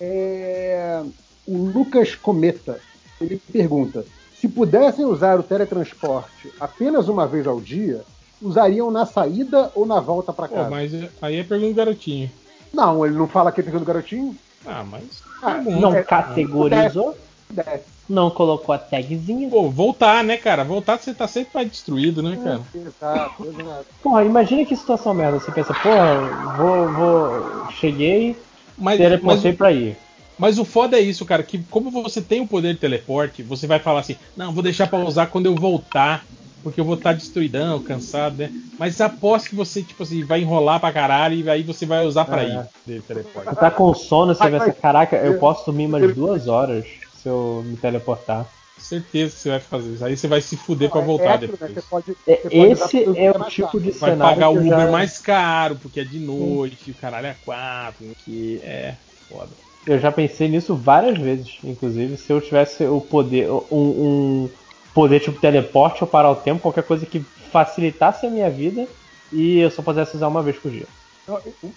É... 0.00 1.02
O 1.46 1.56
Lucas 1.56 2.14
Cometa, 2.14 2.80
ele 3.20 3.40
pergunta: 3.52 4.04
se 4.38 4.48
pudessem 4.48 5.04
usar 5.04 5.38
o 5.38 5.42
teletransporte 5.42 6.52
apenas 6.60 7.08
uma 7.08 7.26
vez 7.26 7.46
ao 7.46 7.60
dia, 7.60 8.02
usariam 8.40 8.90
na 8.90 9.06
saída 9.06 9.70
ou 9.74 9.86
na 9.86 10.00
volta 10.00 10.32
para 10.32 10.48
casa? 10.48 10.64
Pô, 10.64 10.70
mas 10.70 10.92
aí 11.22 11.36
é 11.36 11.44
pergunta 11.44 11.72
do 11.72 11.76
garotinho. 11.76 12.30
Não, 12.72 13.06
ele 13.06 13.16
não 13.16 13.28
fala 13.28 13.50
que 13.50 13.60
é 13.60 13.64
pergunta 13.64 13.84
do 13.84 13.88
garotinho. 13.88 14.36
Ah, 14.66 14.84
mas. 14.84 15.22
Ah, 15.42 15.62
não 15.62 15.94
é, 15.94 16.02
categorizou? 16.02 17.16
Desce. 17.50 17.96
Não 18.08 18.30
colocou 18.30 18.74
a 18.74 18.78
tagzinha. 18.78 19.48
Pô, 19.48 19.68
voltar, 19.68 20.22
né, 20.22 20.36
cara? 20.36 20.62
Voltar 20.62 20.98
você 20.98 21.12
tá 21.12 21.26
sempre 21.26 21.50
mais 21.54 21.70
destruído, 21.70 22.22
né, 22.22 22.38
cara? 22.42 22.60
exato, 22.74 23.44
exato. 23.44 23.86
Porra, 24.02 24.24
imagina 24.24 24.64
que 24.64 24.76
situação 24.76 25.12
merda. 25.12 25.40
Você 25.40 25.50
pensa, 25.50 25.74
porra, 25.74 26.54
vou, 26.56 26.92
vou. 26.92 27.72
Cheguei, 27.72 28.36
mas, 28.78 28.98
teleportei 28.98 29.50
mas, 29.50 29.58
pra 29.58 29.72
ir. 29.72 29.96
Mas 30.38 30.58
o 30.58 30.64
foda 30.64 30.96
é 30.96 31.00
isso, 31.00 31.24
cara, 31.24 31.42
que 31.42 31.58
como 31.70 31.90
você 31.90 32.20
tem 32.20 32.40
o 32.40 32.46
poder 32.46 32.74
de 32.74 32.80
teleporte, 32.80 33.42
você 33.42 33.66
vai 33.66 33.78
falar 33.78 34.00
assim, 34.00 34.16
não, 34.36 34.52
vou 34.52 34.62
deixar 34.62 34.86
pra 34.86 34.98
usar 34.98 35.26
quando 35.28 35.46
eu 35.46 35.54
voltar, 35.54 36.24
porque 36.62 36.78
eu 36.78 36.84
vou 36.84 36.94
estar 36.94 37.10
tá 37.10 37.16
destruidão, 37.16 37.80
cansado, 37.80 38.36
né? 38.36 38.52
Mas 38.78 39.00
aposto 39.00 39.48
que 39.48 39.56
você, 39.56 39.82
tipo 39.82 40.02
assim, 40.02 40.24
vai 40.24 40.42
enrolar 40.42 40.78
pra 40.78 40.92
caralho 40.92 41.36
e 41.36 41.48
aí 41.48 41.62
você 41.62 41.86
vai 41.86 42.04
usar 42.04 42.26
pra 42.26 42.44
é. 42.44 42.48
ir 42.48 42.66
de 42.86 43.00
teleporte. 43.00 43.48
Você 43.48 43.56
tá 43.56 43.70
com 43.70 43.94
sono, 43.94 44.34
você 44.34 44.48
vai 44.48 44.60
pensar, 44.60 44.72
caraca, 44.74 45.16
eu 45.16 45.38
posso 45.38 45.64
dormir 45.64 45.88
mais 45.88 46.14
duas 46.14 46.46
horas 46.46 46.86
se 47.26 47.28
eu 47.28 47.64
me 47.66 47.76
teleportar. 47.76 48.46
Certeza 48.78 49.34
que 49.34 49.40
você 49.40 49.48
vai 49.48 49.60
fazer 49.60 49.94
isso. 49.94 50.04
Aí 50.04 50.16
você 50.16 50.28
vai 50.28 50.40
se 50.40 50.56
fuder 50.56 50.90
pra 50.90 51.00
é 51.00 51.04
voltar 51.04 51.34
é, 51.34 51.38
depois. 51.38 51.74
Né? 51.74 51.82
Pode, 51.90 52.16
é, 52.26 52.40
esse 52.52 53.04
é 53.18 53.30
o 53.30 53.44
tipo 53.44 53.80
de 53.80 53.90
vai 53.90 54.10
cenário. 54.10 54.18
Vai 54.18 54.34
pagar 54.34 54.48
o 54.50 54.58
Uber 54.58 54.86
já... 54.86 54.90
mais 54.92 55.18
caro, 55.18 55.76
porque 55.76 56.00
é 56.00 56.04
de 56.04 56.20
noite, 56.20 56.90
o 56.90 56.94
caralho 56.94 57.26
é 57.26 57.36
quatro, 57.44 58.06
que 58.24 58.60
é 58.62 58.94
foda. 59.28 59.48
Eu 59.86 59.98
já 59.98 60.12
pensei 60.12 60.48
nisso 60.48 60.76
várias 60.76 61.18
vezes, 61.18 61.58
inclusive, 61.64 62.16
se 62.16 62.32
eu 62.32 62.40
tivesse 62.40 62.84
o 62.84 63.00
poder, 63.00 63.50
um, 63.50 63.64
um 63.72 64.50
poder 64.94 65.20
tipo 65.20 65.40
teleporte 65.40 66.04
ou 66.04 66.08
parar 66.08 66.30
o 66.30 66.36
tempo, 66.36 66.60
qualquer 66.60 66.84
coisa 66.84 67.06
que 67.06 67.20
facilitasse 67.50 68.26
a 68.26 68.30
minha 68.30 68.50
vida 68.50 68.86
e 69.32 69.58
eu 69.60 69.70
só 69.70 69.82
pudesse 69.82 70.16
usar 70.16 70.28
uma 70.28 70.42
vez 70.42 70.56
por 70.58 70.70
dia. 70.70 70.86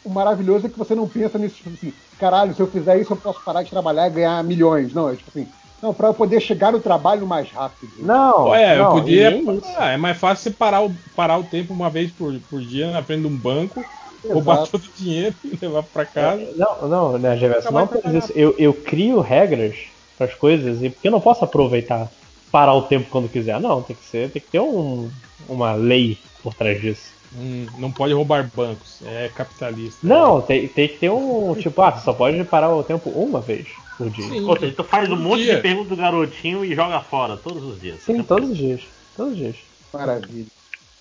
O 0.03 0.10
maravilhoso 0.10 0.67
é 0.67 0.69
que 0.69 0.78
você 0.78 0.94
não 0.94 1.08
pensa 1.08 1.40
nisso, 1.40 1.56
tipo 1.56 1.69
assim, 1.69 1.92
caralho, 2.19 2.53
se 2.53 2.62
eu 2.62 2.67
fizer 2.67 2.99
isso 2.99 3.14
eu 3.14 3.17
posso 3.17 3.44
parar 3.44 3.64
de 3.64 3.72
trabalhar 3.72 4.08
e 4.08 4.12
ganhar 4.12 4.44
milhões. 4.44 4.94
Não, 4.94 5.10
é 5.10 5.15
tipo 5.15 5.30
assim, 5.30 5.48
não, 5.82 5.94
pra 5.94 6.10
eu 6.10 6.14
poder 6.14 6.40
chegar 6.40 6.72
no 6.72 6.80
trabalho 6.80 7.26
mais 7.26 7.49
rápido. 7.51 7.94
Não, 7.98 8.53
é, 8.53 8.78
não, 8.78 8.85
eu 8.85 8.92
podia. 8.92 9.42
Ah, 9.78 9.92
é 9.92 9.98
mais 9.98 10.17
fácil 10.17 10.44
você 10.44 10.58
parar 10.58 10.82
o, 10.82 10.94
parar 11.15 11.38
o 11.38 11.44
tempo 11.44 11.74
uma 11.74 11.90
vez 11.90 12.12
por, 12.12 12.40
por 12.42 12.62
dia 12.62 12.92
na 12.92 13.01
frente 13.01 13.22
de 13.22 13.28
um 13.28 13.35
banco, 13.35 13.80
Exato. 13.80 14.33
roubar 14.33 14.67
todo 14.67 14.83
o 14.83 14.94
dinheiro 14.94 15.35
e 15.44 15.58
levar 15.60 15.83
pra 15.83 16.06
casa. 16.06 16.42
É, 16.42 16.53
não, 16.56 16.88
não, 16.88 17.17
né, 17.17 17.35
Gervais, 17.38 17.65
não 17.65 17.88
faz 17.88 18.14
isso. 18.14 18.32
Eu, 18.35 18.53
eu 18.58 18.74
crio 18.74 19.19
regras 19.19 19.78
para 20.17 20.28
as 20.28 20.35
coisas 20.35 20.83
e 20.83 20.90
porque 20.90 21.08
eu 21.08 21.12
não 21.12 21.22
posso 21.22 21.44
aproveitar, 21.44 22.12
parar 22.51 22.76
o 22.76 22.83
tempo 22.83 23.10
quando 23.10 23.30
quiser. 23.30 23.60
Não, 23.60 23.82
tem 23.82 23.96
que 23.96 24.06
ser, 24.06 24.30
tem 24.30 24.42
que 24.42 24.49
ter 24.49 24.60
um, 24.60 25.10
uma 25.48 25.74
lei 25.74 26.19
por 26.44 26.53
trás 26.53 26.80
disso. 26.80 27.19
Hum, 27.35 27.67
não 27.78 27.92
pode 27.92 28.13
roubar 28.13 28.49
bancos, 28.56 29.01
é 29.06 29.29
capitalista. 29.35 29.99
Não, 30.01 30.42
tem, 30.42 30.67
tem 30.67 30.88
que 30.88 30.97
ter 30.97 31.12
um. 31.12 31.56
Tipo, 31.56 31.81
ah, 31.81 31.95
só 31.97 32.12
pode 32.12 32.44
parar 32.44 32.74
o 32.74 32.83
tempo 32.83 33.10
uma 33.12 33.40
vez 33.40 33.67
por 33.97 34.10
dia. 34.10 34.28
Sim, 34.28 34.45
Ou 34.45 34.58
seja, 34.58 34.74
tu 34.76 34.83
faz 34.83 35.10
um 35.12 35.15
monte 35.15 35.44
dia. 35.44 35.58
de 35.58 35.62
perguntas 35.62 35.90
do 35.90 35.95
garotinho 35.95 36.65
e 36.65 36.74
joga 36.74 37.01
fora 37.01 37.38
todos 37.38 37.63
os 37.63 37.79
dias. 37.79 37.99
Sim, 38.01 38.24
todos 38.24 38.49
os 38.49 38.58
dias. 38.58 38.81
Todos 39.15 39.33
os 39.33 39.38
dias. 39.38 39.56
Maravilha. 39.94 40.47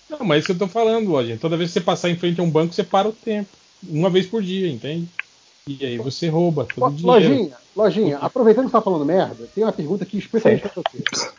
Não, 0.09 0.19
mas 0.19 0.37
é 0.37 0.39
isso 0.39 0.45
que 0.47 0.51
eu 0.51 0.67
tô 0.67 0.67
falando, 0.67 1.09
Lojinha. 1.09 1.37
Toda 1.37 1.57
vez 1.57 1.69
que 1.69 1.73
você 1.73 1.81
passar 1.81 2.09
em 2.09 2.15
frente 2.15 2.39
a 2.39 2.43
um 2.43 2.49
banco, 2.49 2.73
você 2.73 2.83
para 2.83 3.07
o 3.07 3.13
tempo. 3.13 3.49
Uma 3.87 4.09
vez 4.09 4.25
por 4.27 4.41
dia, 4.41 4.69
entende? 4.69 5.07
E 5.67 5.85
aí 5.85 5.97
você 5.97 6.27
rouba 6.27 6.65
todo 6.65 6.91
o 6.91 6.95
dinheiro. 6.95 7.29
Lojinha, 7.29 7.57
Lojinha, 7.75 8.17
aproveitando 8.17 8.65
que 8.65 8.71
você 8.71 8.77
tá 8.77 8.81
falando 8.81 9.05
merda, 9.05 9.47
tem 9.53 9.63
uma 9.63 9.71
pergunta 9.71 10.03
aqui 10.03 10.17
especialmente 10.17 10.67
pra 10.67 10.71
você. 10.75 11.31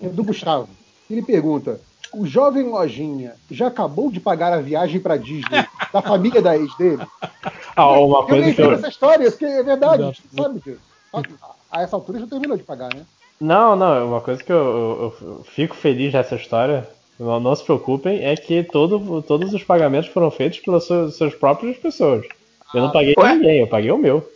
É 0.00 0.08
do 0.08 0.22
Gustavo. 0.22 0.68
Ele 1.10 1.22
pergunta: 1.22 1.80
o 2.16 2.26
jovem 2.26 2.64
Lojinha 2.64 3.34
já 3.50 3.66
acabou 3.66 4.10
de 4.10 4.20
pagar 4.20 4.52
a 4.52 4.60
viagem 4.60 5.00
para 5.00 5.16
Disney 5.16 5.66
da 5.92 6.00
família 6.00 6.40
da 6.40 6.56
ex 6.56 6.74
dele? 6.76 7.04
Ah, 7.76 7.90
uma 7.98 8.24
coisa 8.24 8.50
eu 8.50 8.54
que 8.54 8.62
eu... 8.62 8.72
essa 8.72 8.86
história, 8.86 9.28
porque 9.28 9.44
é 9.44 9.60
verdade, 9.60 10.22
sabe 10.32 10.60
disso. 10.60 10.78
A 11.68 11.82
essa 11.82 11.96
altura 11.96 12.20
já 12.20 12.26
terminou 12.28 12.56
de 12.56 12.62
pagar, 12.62 12.94
né? 12.94 13.04
Não, 13.40 13.74
não, 13.74 13.94
é 13.96 14.04
uma 14.04 14.20
coisa 14.20 14.44
que 14.44 14.52
eu, 14.52 14.56
eu, 15.20 15.28
eu 15.28 15.44
fico 15.44 15.74
feliz 15.74 16.12
dessa 16.12 16.36
história, 16.36 16.88
não, 17.18 17.40
não, 17.40 17.54
se 17.54 17.64
preocupem, 17.64 18.24
é 18.24 18.36
que 18.36 18.62
todo, 18.62 19.22
todos 19.22 19.52
os 19.52 19.64
pagamentos 19.64 20.08
foram 20.10 20.30
feitos 20.30 20.60
pelas 20.60 20.84
suas, 20.84 21.16
suas 21.16 21.34
próprias 21.34 21.76
pessoas. 21.76 22.24
Eu 22.72 22.82
não 22.82 22.88
ah, 22.90 22.92
paguei 22.92 23.14
ué? 23.18 23.34
ninguém, 23.34 23.60
eu 23.60 23.66
paguei 23.66 23.90
o 23.90 23.98
meu. 23.98 24.28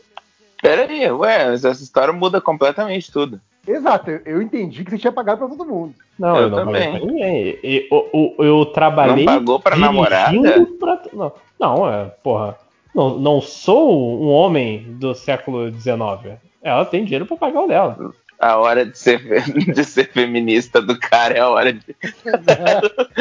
Pera 0.61 0.83
aí, 0.83 1.11
ué, 1.11 1.55
essa 1.55 1.71
história 1.71 2.13
muda 2.13 2.41
completamente 2.41 3.13
tudo. 3.13 3.41
Exato, 3.69 4.11
eu 4.25 4.41
entendi 4.41 4.83
que 4.83 4.91
você 4.91 4.99
tinha 4.99 5.13
pagado 5.13 5.39
pra 5.39 5.49
todo 5.49 5.69
mundo. 5.69 5.95
Não, 6.19 6.37
eu, 6.37 6.43
eu 6.43 6.51
não 6.51 6.59
também. 6.59 6.85
paguei 6.85 6.99
pra 6.99 7.07
ninguém. 7.07 7.59
Eu, 7.91 8.35
eu, 8.39 8.45
eu, 8.45 8.67
trabalhei. 8.67 9.27
Não 9.27 9.35
pagou 9.35 9.61
pra 9.61 9.77
namorada? 9.77 10.67
Pra... 10.81 11.03
Não, 11.13 11.33
não, 11.61 11.93
é, 11.93 12.05
porra. 12.23 12.57
Não, 12.95 13.19
não 13.19 13.41
sou 13.43 14.23
um 14.23 14.29
homem 14.29 14.97
do 14.99 15.15
século 15.15 15.71
XIX. 15.71 16.39
Ela 16.63 16.85
tem 16.87 17.05
dinheiro 17.05 17.27
pra 17.27 17.37
pagar 17.37 17.61
o 17.61 17.69
dela. 17.69 18.13
A 18.41 18.57
hora 18.57 18.87
de 18.87 18.97
ser, 18.97 19.21
de 19.75 19.85
ser 19.85 20.11
feminista 20.11 20.81
do 20.81 20.99
cara 20.99 21.35
é 21.35 21.41
a 21.41 21.49
hora 21.49 21.73
de. 21.73 21.81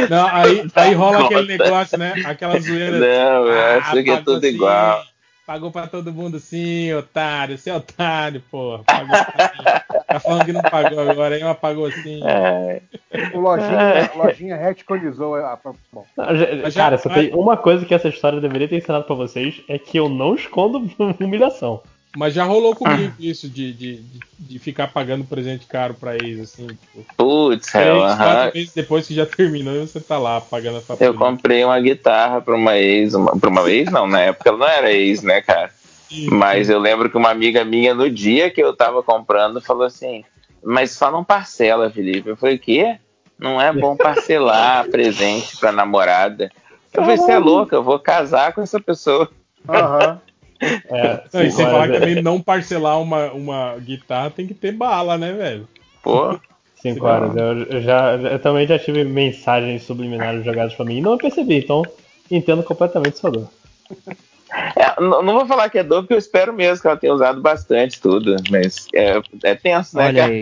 Não, 0.10 0.28
aí, 0.28 0.66
aí 0.76 0.94
rola 0.94 1.26
aquele 1.26 1.58
negócio, 1.58 1.98
né? 1.98 2.14
Aquela 2.26 2.60
zoeira. 2.60 3.00
Não, 3.00 3.48
eu 3.48 3.60
ah, 3.60 3.78
acho 3.78 4.04
que 4.04 4.12
é 4.12 4.18
tudo 4.18 4.38
assim. 4.38 4.56
igual. 4.56 5.04
Pagou 5.48 5.72
pra 5.72 5.88
todo 5.88 6.12
mundo 6.12 6.42
sim, 6.42 6.94
otário. 6.94 7.58
Você 7.58 7.70
é 7.70 7.74
otário, 7.74 8.44
pô. 8.52 8.80
Pagou 8.86 9.16
Tá 10.06 10.20
falando 10.20 10.44
que 10.44 10.52
não 10.52 10.62
pagou 10.62 11.00
agora, 11.00 11.36
aí 11.36 11.44
mas 11.44 11.58
pagou 11.58 11.90
sim. 11.90 12.22
É. 12.26 12.82
O 13.34 13.40
Lojinha, 13.40 13.72
é. 13.72 14.12
lojinha 14.14 14.58
retconizou 14.58 15.36
a. 15.36 15.58
Bom. 15.94 16.06
Cara, 16.76 16.98
só 16.98 17.10
tem 17.10 17.34
uma 17.34 17.56
coisa 17.56 17.86
que 17.86 17.94
essa 17.94 18.10
história 18.10 18.42
deveria 18.42 18.68
ter 18.68 18.76
ensinado 18.76 19.06
pra 19.06 19.16
vocês: 19.16 19.64
é 19.70 19.80
que 19.80 19.98
eu 19.98 20.10
não 20.10 20.36
escondo 20.36 20.90
humilhação. 21.18 21.82
Mas 22.18 22.34
já 22.34 22.44
rolou 22.46 22.76
comigo 22.76 23.14
isso 23.20 23.48
de, 23.48 23.72
de, 23.72 23.98
de, 23.98 24.20
de, 24.40 24.58
ficar 24.58 24.88
pagando 24.88 25.24
presente 25.24 25.68
caro 25.68 25.94
pra 25.94 26.16
ex, 26.16 26.40
assim. 26.40 26.66
Tipo, 26.66 27.06
Putz, 27.16 27.72
três, 27.72 27.88
uh 27.90 28.00
-huh. 28.00 28.18
quatro 28.18 28.58
meses 28.58 28.74
depois 28.74 29.08
que 29.08 29.14
já 29.14 29.24
terminou 29.30 29.76
e 29.76 29.82
você 29.82 30.00
tá 30.00 30.18
lá 30.18 30.42
pagando 30.42 30.80
a 30.80 30.82
fatura. 30.82 31.08
Eu 31.08 31.14
comprei 31.14 31.64
uma 31.64 31.80
guitarra 31.80 32.42
pra 32.42 32.56
uma 32.56 32.76
ex, 32.76 33.14
uma, 33.14 33.38
pra 33.38 33.52
uma 33.52 33.70
ex 33.70 33.92
não, 33.92 34.08
na 34.08 34.20
época 34.20 34.50
ela 34.50 34.58
não 34.58 34.68
era 34.68 34.92
ex, 34.92 35.22
né, 35.22 35.42
cara? 35.42 35.70
Sim. 36.10 36.28
Mas 36.32 36.72
eu 36.72 36.80
lembro 36.80 37.08
que 37.08 37.18
uma 37.18 37.30
amiga 37.30 37.64
minha, 37.64 37.94
no 37.94 38.10
dia 38.10 38.50
que 38.50 38.64
eu 38.64 38.76
tava 38.76 39.04
comprando, 39.04 39.62
falou 39.62 39.84
assim: 39.84 40.26
Mas 40.64 40.94
só 40.94 41.12
não 41.12 41.24
parcela, 41.24 41.92
Felipe. 41.92 42.30
Eu 42.30 42.36
falei: 42.36 42.56
O 42.56 42.60
quê? 42.60 42.98
Não 43.38 43.62
é 43.62 43.72
bom 43.72 43.96
parcelar 43.96 44.88
presente 44.90 45.56
pra 45.58 45.72
namorada. 45.72 46.50
Eu 46.92 47.04
falei: 47.04 47.18
Você 47.18 47.32
é 47.32 47.38
louca, 47.38 47.76
eu 47.76 47.84
vou 47.84 48.00
casar 48.00 48.54
com 48.54 48.62
essa 48.62 48.80
pessoa. 48.80 49.30
Aham. 49.70 50.20
É, 50.62 51.24
não, 51.34 51.44
e 51.44 51.52
sem 51.52 51.66
falar 51.66 51.88
que 51.88 52.00
também 52.00 52.22
não 52.22 52.42
parcelar 52.42 53.02
uma, 53.02 53.32
uma 53.32 53.76
guitarra 53.78 54.30
tem 54.30 54.48
que 54.48 54.54
ter 54.54 54.72
bala, 54.72 55.18
né, 55.18 55.34
velho? 55.34 55.68
Pô. 56.04 56.40
Cinco 56.82 57.06
horas. 57.06 57.36
Eu, 57.36 57.82
já, 57.82 58.14
eu 58.14 58.40
também 58.40 58.68
já 58.68 58.78
tive 58.78 59.04
mensagens 59.04 59.84
subliminares 59.84 60.46
jogadas 60.46 60.76
pra 60.76 60.86
mim 60.86 60.98
e 60.98 61.02
não 61.02 61.18
percebi, 61.18 61.58
então 61.58 61.82
entendo 62.30 62.64
completamente 62.64 63.18
sua 63.18 63.32
dor. 63.32 63.50
É, 64.78 65.02
não, 65.02 65.22
não, 65.22 65.34
vou 65.34 65.46
falar 65.46 65.70
que 65.70 65.78
é 65.78 65.84
dor, 65.84 66.04
porque 66.04 66.14
eu 66.14 66.18
espero 66.18 66.54
mesmo 66.54 66.82
que 66.82 66.88
ela 66.88 66.96
tenha 66.96 67.14
usado 67.14 67.42
bastante 67.42 68.00
tudo, 68.00 68.34
mas 68.50 68.88
é, 68.96 69.22
é 69.44 69.56
tenso, 69.56 69.98
né, 69.98 70.06
Olha 70.06 70.26
Aí. 70.26 70.40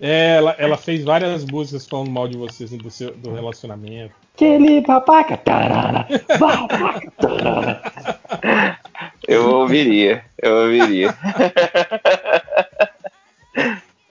É, 0.00 0.36
ela, 0.36 0.56
ela 0.58 0.76
fez 0.78 1.04
várias 1.04 1.44
músicas 1.44 1.86
falando 1.86 2.10
mal 2.10 2.26
de 2.26 2.36
vocês, 2.36 2.70
assim, 2.70 2.78
do, 2.82 2.90
seu, 2.90 3.14
do 3.14 3.32
relacionamento. 3.32 4.14
Aquele 4.34 4.80
babaca, 4.80 5.36
tarara, 5.36 6.06
babaca, 6.38 7.12
tarara. 7.20 7.82
Eu 9.28 9.50
ouviria, 9.50 10.24
eu 10.40 10.54
ouviria. 10.62 11.14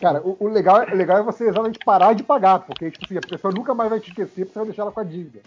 Cara, 0.02 0.20
o, 0.24 0.36
o, 0.40 0.48
legal, 0.48 0.84
o 0.92 0.96
legal 0.96 1.20
é 1.20 1.24
você 1.24 1.44
exatamente 1.44 1.78
parar 1.86 2.14
de 2.14 2.24
pagar, 2.24 2.60
porque 2.60 2.90
tipo 2.90 3.06
assim, 3.06 3.18
a 3.18 3.22
pessoa 3.22 3.54
nunca 3.54 3.76
mais 3.76 3.90
vai 3.90 4.00
te 4.00 4.10
esquecer 4.10 4.46
porque 4.46 4.54
você 4.54 4.60
vai 4.60 4.66
deixar 4.68 4.82
ela 4.82 4.92
com 4.92 5.00
a 5.00 5.04
dívida. 5.04 5.42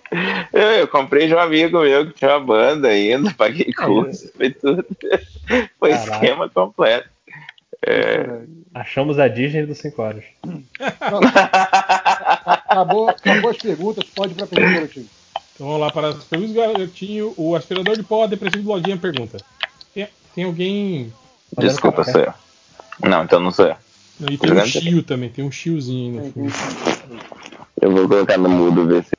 Eu, 0.53 0.63
eu 0.63 0.89
comprei 0.89 1.27
de 1.27 1.35
um 1.35 1.41
amigo 1.41 1.81
meu 1.81 2.07
que 2.07 2.13
tinha 2.13 2.31
uma 2.31 2.41
banda 2.41 2.89
ainda, 2.89 3.35
paguei 3.37 3.73
curso, 3.73 4.31
foi 4.37 4.51
tudo. 4.51 4.87
Foi 5.79 5.91
Caraca. 5.91 6.13
esquema 6.13 6.49
completo. 6.49 7.09
É... 7.87 8.43
Achamos 8.73 9.19
a 9.19 9.29
Disney 9.29 9.67
dos 9.67 9.79
5 9.79 10.03
horas. 10.03 10.25
Acabou, 12.45 13.09
acabou 13.09 13.51
as 13.51 13.57
perguntas, 13.57 14.05
pode 14.15 14.33
ir 14.33 14.37
pra 14.37 14.47
pergunta, 14.47 14.75
garotinho. 14.75 15.09
Então 15.55 15.67
vamos 15.67 15.81
lá 15.81 15.91
para 15.91 16.09
as 16.09 16.25
perguntas, 16.25 16.55
garotinho. 16.55 17.35
O 17.37 17.55
aspirador 17.55 17.97
de 17.97 18.03
pó 18.03 18.27
depressivo 18.27 18.63
do 18.65 18.69
Lojinha 18.71 18.97
pergunta: 18.97 19.39
tem, 19.93 20.09
tem 20.35 20.45
alguém. 20.45 21.13
Desculpa, 21.59 22.05
sou 22.05 22.21
eu. 22.21 22.35
Não, 23.03 23.25
então 23.25 23.41
não 23.41 23.51
sou 23.51 23.67
eu. 23.67 23.77
E 24.31 24.39
tem 24.39 24.53
um 24.53 24.65
chio 24.65 25.03
também, 25.03 25.29
tem 25.29 25.45
um 25.45 25.51
chiozinho 25.51 26.21
aí 26.21 26.33
no 26.37 26.51
fundo. 26.51 27.25
Eu 27.81 27.91
vou 27.91 28.09
colocar 28.09 28.39
no 28.39 28.49
mudo, 28.49 28.87
ver 28.87 29.05
se. 29.05 29.15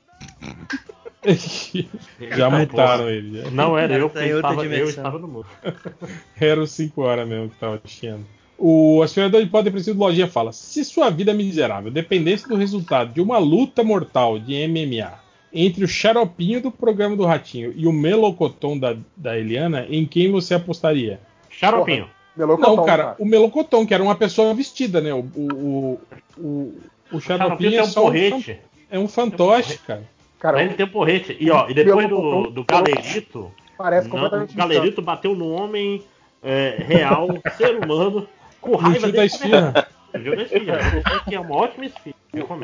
já 2.36 2.48
mutaram 2.48 3.08
ele. 3.08 3.42
Já. 3.42 3.50
Não 3.50 3.76
era 3.76 3.94
eu, 3.94 4.08
Tá 4.08 4.24
em 4.24 4.32
outra 4.34 4.50
estava, 4.50 4.64
eu 4.64 4.70
dimensão. 4.70 4.88
estava 4.88 5.18
no 5.18 5.28
mundo. 5.28 5.46
Era 6.40 6.62
os 6.62 6.70
5 6.70 7.02
horas 7.02 7.28
mesmo 7.28 7.50
que 7.50 7.56
tava 7.56 7.80
chiando. 7.84 8.24
O 8.58 9.02
aspirador 9.02 9.42
de 9.44 9.50
pó 9.50 9.60
depressivo 9.60 9.98
do 9.98 10.04
Lojinha 10.04 10.26
fala: 10.28 10.52
Se 10.52 10.84
sua 10.84 11.10
vida 11.10 11.34
miserável 11.34 11.90
dependesse 11.90 12.48
do 12.48 12.56
resultado 12.56 13.12
de 13.12 13.20
uma 13.20 13.38
luta 13.38 13.82
mortal 13.84 14.38
de 14.38 14.66
MMA 14.66 15.12
entre 15.52 15.84
o 15.84 15.88
xaropinho 15.88 16.60
do 16.62 16.70
programa 16.70 17.16
do 17.16 17.24
Ratinho 17.24 17.72
e 17.76 17.86
o 17.86 17.92
melocotão 17.92 18.78
da, 18.78 18.96
da 19.16 19.38
Eliana, 19.38 19.86
em 19.90 20.04
quem 20.06 20.30
você 20.30 20.54
apostaria? 20.54 21.20
Xaropinho. 21.50 22.08
Melocotão, 22.36 22.76
Não, 22.76 22.84
cara, 22.84 23.02
cara. 23.04 23.16
o 23.18 23.24
melocotão, 23.24 23.86
que 23.86 23.94
era 23.94 24.02
uma 24.02 24.14
pessoa 24.14 24.52
vestida, 24.54 25.00
né? 25.00 25.12
O, 25.14 25.20
o, 25.34 25.52
o, 25.54 26.00
o, 26.38 26.74
o 27.12 27.20
xaropinho 27.20 27.70
tem 27.70 27.78
é 27.78 27.82
um 27.82 27.86
só 27.86 28.00
um 28.00 28.04
porrete. 28.04 28.42
fan- 28.42 28.58
é 28.90 28.98
um 28.98 29.08
fantoche, 29.08 29.78
cara. 29.78 30.02
Cara, 30.38 30.62
Ele 30.62 30.74
tem 30.74 30.84
um 30.84 30.90
porrete. 30.90 31.34
E, 31.40 31.50
ó, 31.50 31.66
e 31.68 31.72
depois 31.74 32.08
do, 32.08 32.50
do 32.50 32.64
galerito. 32.64 33.50
Parece 33.78 34.08
não, 34.08 34.12
completamente 34.16 34.52
o 34.54 34.56
galerito 34.56 35.00
bateu 35.02 35.34
no 35.34 35.50
homem 35.50 36.02
é, 36.42 36.76
real, 36.86 37.26
ser 37.56 37.76
humano, 37.82 38.28
com 38.66 38.76
raiva 38.76 38.98
Gil 39.00 39.06
da 39.08 39.12
dele. 39.12 39.26
esfirra. 39.26 39.88
Gil 40.22 40.36
da 40.36 40.42
esfirra. 40.42 40.78
Que 41.28 41.34
é 41.34 41.40
uma 41.40 41.54
ótima 41.56 41.86
esfirra. 41.86 42.16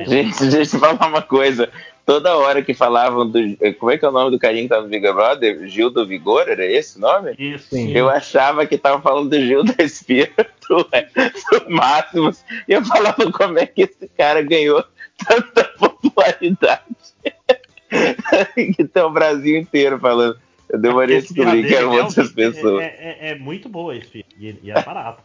Gente, 0.06 0.46
deixa 0.48 0.76
eu 0.76 0.80
falar 0.80 1.06
uma 1.08 1.22
coisa. 1.22 1.70
Toda 2.04 2.36
hora 2.36 2.62
que 2.62 2.74
falavam 2.74 3.26
do. 3.28 3.38
Como 3.78 3.90
é 3.90 3.96
que 3.96 4.04
é 4.04 4.08
o 4.08 4.12
nome 4.12 4.30
do 4.30 4.38
carinha 4.38 4.64
que 4.64 4.68
tá 4.68 4.80
no 4.82 4.88
Big 4.88 5.00
Brother? 5.00 5.66
Gil 5.66 5.88
do 5.88 6.06
Vigor, 6.06 6.46
era 6.48 6.66
esse 6.66 6.98
o 6.98 7.00
nome? 7.00 7.34
Isso. 7.38 7.74
Eu 7.76 8.10
achava 8.10 8.66
que 8.66 8.76
tava 8.76 9.00
falando 9.00 9.30
do 9.30 9.40
Gil 9.40 9.64
da 9.64 9.82
Espira, 9.82 10.30
do, 10.68 10.76
do 10.84 11.70
Máximos, 11.70 12.44
e 12.68 12.72
eu 12.72 12.84
falava 12.84 13.30
como 13.32 13.58
é 13.58 13.64
que 13.66 13.82
esse 13.82 14.08
cara 14.08 14.42
ganhou 14.42 14.84
tanta 15.26 15.64
popularidade. 15.64 16.82
que 18.76 18.84
tá 18.84 19.06
o 19.06 19.10
Brasil 19.10 19.56
inteiro 19.58 19.98
falando. 19.98 20.38
Eu 20.68 20.78
demorei 20.78 21.16
a 21.16 21.18
Esse 21.18 21.32
descobrir 21.34 21.66
que 21.66 21.74
eram 21.74 21.90
outras 21.92 22.14
realmente 22.34 22.34
pessoas. 22.34 22.82
É, 22.82 22.86
é- 22.98 23.30
é 23.30 23.34
muito 23.38 23.68
boa 23.68 23.92
a 23.92 23.96
esfirra. 23.96 24.26
E, 24.38 24.58
e 24.62 24.70
é 24.70 24.82
barato. 24.82 25.22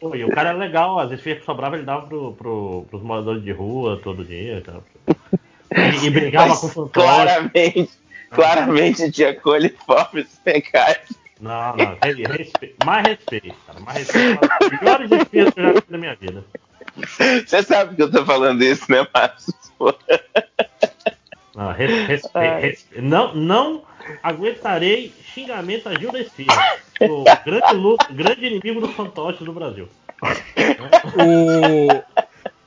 Pô, 0.00 0.14
e 0.16 0.24
o 0.24 0.30
cara 0.30 0.50
é 0.50 0.52
legal, 0.52 0.98
as 0.98 1.12
esfirras 1.12 1.40
que 1.40 1.46
sobravam 1.46 1.76
ele 1.78 1.86
dava 1.86 2.06
pro, 2.06 2.32
pro, 2.34 2.86
pros 2.90 3.02
moradores 3.02 3.42
de 3.44 3.52
rua 3.52 4.00
todo 4.02 4.24
dia. 4.24 4.58
e 4.58 4.60
tal. 4.60 4.82
E, 5.74 6.06
e 6.06 6.10
brigava 6.10 6.48
Mas 6.48 6.58
com 6.60 6.66
o 6.66 6.70
fantoche. 6.70 7.06
claramente, 7.06 7.90
claramente 8.30 9.10
tinha 9.12 9.34
coliformes 9.38 10.40
fecais. 10.42 10.98
Não, 11.40 11.76
não, 11.76 11.96
re- 12.02 12.24
respe- 12.26 12.74
mais 12.84 13.06
respeito, 13.06 13.54
cara. 13.66 13.80
Mais 13.80 13.98
respeito. 13.98 14.40
Das 14.40 14.70
melhores 14.80 15.10
esfirras 15.12 15.54
que 15.54 15.60
eu 15.60 15.64
já 15.64 15.72
fiz 15.74 15.90
na 15.90 15.98
minha 15.98 16.14
vida. 16.16 16.44
Você 17.46 17.62
sabe 17.62 17.96
que 17.96 18.02
eu 18.02 18.10
tô 18.10 18.24
falando 18.24 18.62
isso, 18.62 18.90
né, 18.90 19.06
Márcio? 19.14 19.54
Não, 21.54 21.70
respe- 21.72 22.38
res- 22.60 22.86
não, 22.96 23.34
não 23.34 23.82
aguentarei 24.22 25.12
xingamento 25.34 25.88
a 25.88 25.94
Gil 25.94 26.10
da 26.10 26.20
Esfirra. 26.20 26.76
O 27.02 27.24
grande, 27.44 28.14
grande 28.14 28.46
inimigo 28.46 28.80
dos 28.80 28.94
fantoches 28.94 29.44
do 29.44 29.52
Brasil. 29.52 29.88
O... 31.14 32.02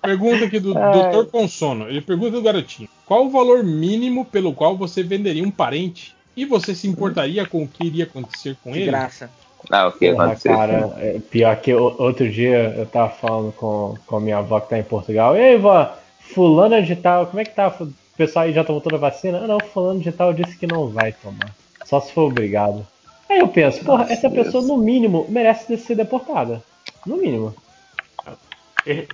Pergunta 0.01 0.45
aqui 0.45 0.59
do 0.59 0.73
Dr. 0.73 1.31
Consono. 1.31 1.87
Ele 1.89 2.01
pergunta 2.01 2.31
do 2.31 2.41
garotinho: 2.41 2.87
Qual 3.05 3.25
o 3.25 3.29
valor 3.31 3.63
mínimo 3.63 4.23
pelo 4.25 4.53
qual 4.53 4.77
você 4.77 5.01
venderia 5.01 5.43
um 5.43 5.49
parente? 5.51 6.15
E 6.37 6.45
você 6.45 6.75
se 6.75 6.87
importaria 6.87 7.45
com 7.45 7.63
o 7.63 7.67
que 7.67 7.87
iria 7.87 8.03
acontecer 8.03 8.55
com 8.63 8.71
De 8.71 8.79
ele? 8.81 8.91
graça. 8.91 9.29
Ah, 9.71 9.87
o 9.87 9.91
que 9.93 10.09
aconteceu? 10.09 10.55
cara, 10.55 10.93
é 10.97 11.19
pior 11.19 11.55
que 11.55 11.73
outro 11.73 12.29
dia 12.29 12.75
eu 12.77 12.85
tava 12.85 13.09
falando 13.09 13.51
com, 13.53 13.95
com 14.05 14.17
a 14.17 14.19
minha 14.19 14.37
avó 14.37 14.59
que 14.59 14.69
tá 14.69 14.77
em 14.77 14.83
Portugal. 14.83 15.35
Ei, 15.35 15.57
vó, 15.57 15.91
fulana 16.19 16.83
de 16.83 16.95
tal, 16.95 17.25
como 17.27 17.39
é 17.39 17.45
que 17.45 17.55
tá? 17.55 17.75
O 18.15 18.17
pessoal 18.17 18.45
aí 18.45 18.53
já 18.53 18.63
tomou 18.63 18.79
toda 18.79 18.95
a 18.95 18.99
vacina? 18.99 19.41
Ah, 19.43 19.47
não, 19.47 19.59
fulano 19.59 19.99
de 19.99 20.09
tal 20.09 20.33
disse 20.33 20.57
que 20.57 20.65
não 20.65 20.87
vai 20.87 21.11
tomar. 21.11 21.53
Só 21.83 21.99
se 21.99 22.13
for 22.13 22.31
obrigado. 22.31 22.87
Aí 23.29 23.39
eu 23.39 23.47
penso, 23.49 23.83
porra, 23.83 24.05
essa 24.09 24.29
pessoa 24.29 24.63
no 24.65 24.77
mínimo 24.77 25.25
merece 25.27 25.75
ser 25.77 25.95
deportada. 25.95 26.63
No 27.05 27.17
mínimo. 27.17 27.53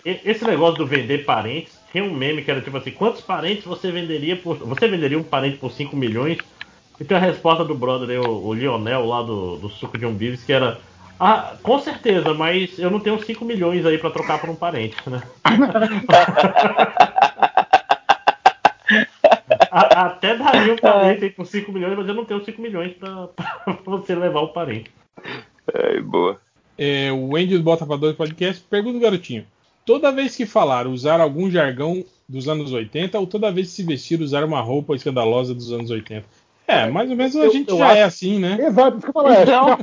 Esse 0.06 0.46
negócio 0.46 0.78
do 0.78 0.85
vender 0.85 1.26
parentes, 1.26 1.74
tem 1.92 2.03
um 2.03 2.14
meme 2.14 2.44
que 2.44 2.51
era 2.51 2.62
tipo 2.62 2.78
assim, 2.78 2.92
quantos 2.92 3.22
parentes 3.22 3.66
você 3.66 3.92
venderia 3.92 4.35
por. 4.35 4.58
Você 4.58 4.88
venderia 4.88 5.17
um 5.17 5.24
parente 5.24 5.58
por 5.58 5.72
5 5.72 5.96
milhões? 5.96 6.38
E 7.00 7.03
tem 7.03 7.17
a 7.17 7.22
resposta 7.22 7.66
do 7.66 7.74
brother 7.74 8.10
aí, 8.10 8.19
o, 8.19 8.46
o 8.46 8.53
Lionel 8.53 9.08
lá 9.08 9.24
do, 9.24 9.56
do 9.56 9.69
suco 9.69 9.98
de 9.98 10.06
umbilis, 10.06 10.44
que 10.44 10.53
era. 10.53 10.78
Ah, 11.19 11.56
com 11.64 11.80
certeza, 11.80 12.35
mas 12.35 12.78
eu 12.78 12.92
não 12.92 13.00
tenho 13.00 13.19
5 13.24 13.44
milhões 13.46 13.84
aí 13.84 13.98
pra 13.98 14.12
trocar 14.12 14.40
por 14.40 14.50
um 14.50 14.56
parente, 14.56 14.98
né? 15.10 15.24
A- 19.71 20.05
até 20.07 20.35
daria 20.35 20.73
um 20.73 20.77
parente 20.81 21.23
aí 21.23 21.29
por 21.31 21.45
5 21.45 21.71
milhões, 21.71 21.97
mas 21.97 22.07
eu 22.07 22.13
não 22.13 22.25
tenho 22.25 22.43
5 22.43 22.61
milhões 22.61 22.93
pra, 22.93 23.27
pra 23.65 23.77
você 23.85 24.13
levar 24.13 24.41
o 24.41 24.49
parente. 24.49 24.91
Ai, 25.73 26.01
boa. 26.01 26.39
É, 26.77 27.11
o 27.11 27.35
Andy 27.35 27.57
do 27.57 27.63
Bota 27.63 27.85
pra 27.85 27.95
Dois 27.95 28.15
Podcast 28.15 28.63
pergunta 28.69 28.99
garotinho: 28.99 29.45
Toda 29.85 30.11
vez 30.11 30.35
que 30.35 30.45
falar 30.45 30.87
usar 30.87 31.19
algum 31.21 31.49
jargão 31.49 32.03
dos 32.27 32.47
anos 32.47 32.71
80 32.71 33.19
ou 33.19 33.27
toda 33.27 33.51
vez 33.51 33.67
que 33.69 33.73
se 33.75 33.83
vestir 33.83 34.19
usar 34.21 34.43
uma 34.43 34.61
roupa 34.61 34.95
escandalosa 34.95 35.53
dos 35.53 35.71
anos 35.71 35.89
80? 35.91 36.25
É, 36.67 36.87
mais 36.89 37.09
ou 37.09 37.15
menos 37.17 37.35
a 37.35 37.39
Eu- 37.45 37.51
gente 37.51 37.69
eu 37.69 37.77
já 37.77 37.87
acho- 37.87 37.97
é 37.97 38.03
assim, 38.03 38.39
né? 38.39 38.57
Exato, 38.61 38.97
isso 38.97 39.05
que 39.05 39.09
eu 39.09 39.13
falei. 39.13 39.37
Então, 39.41 39.77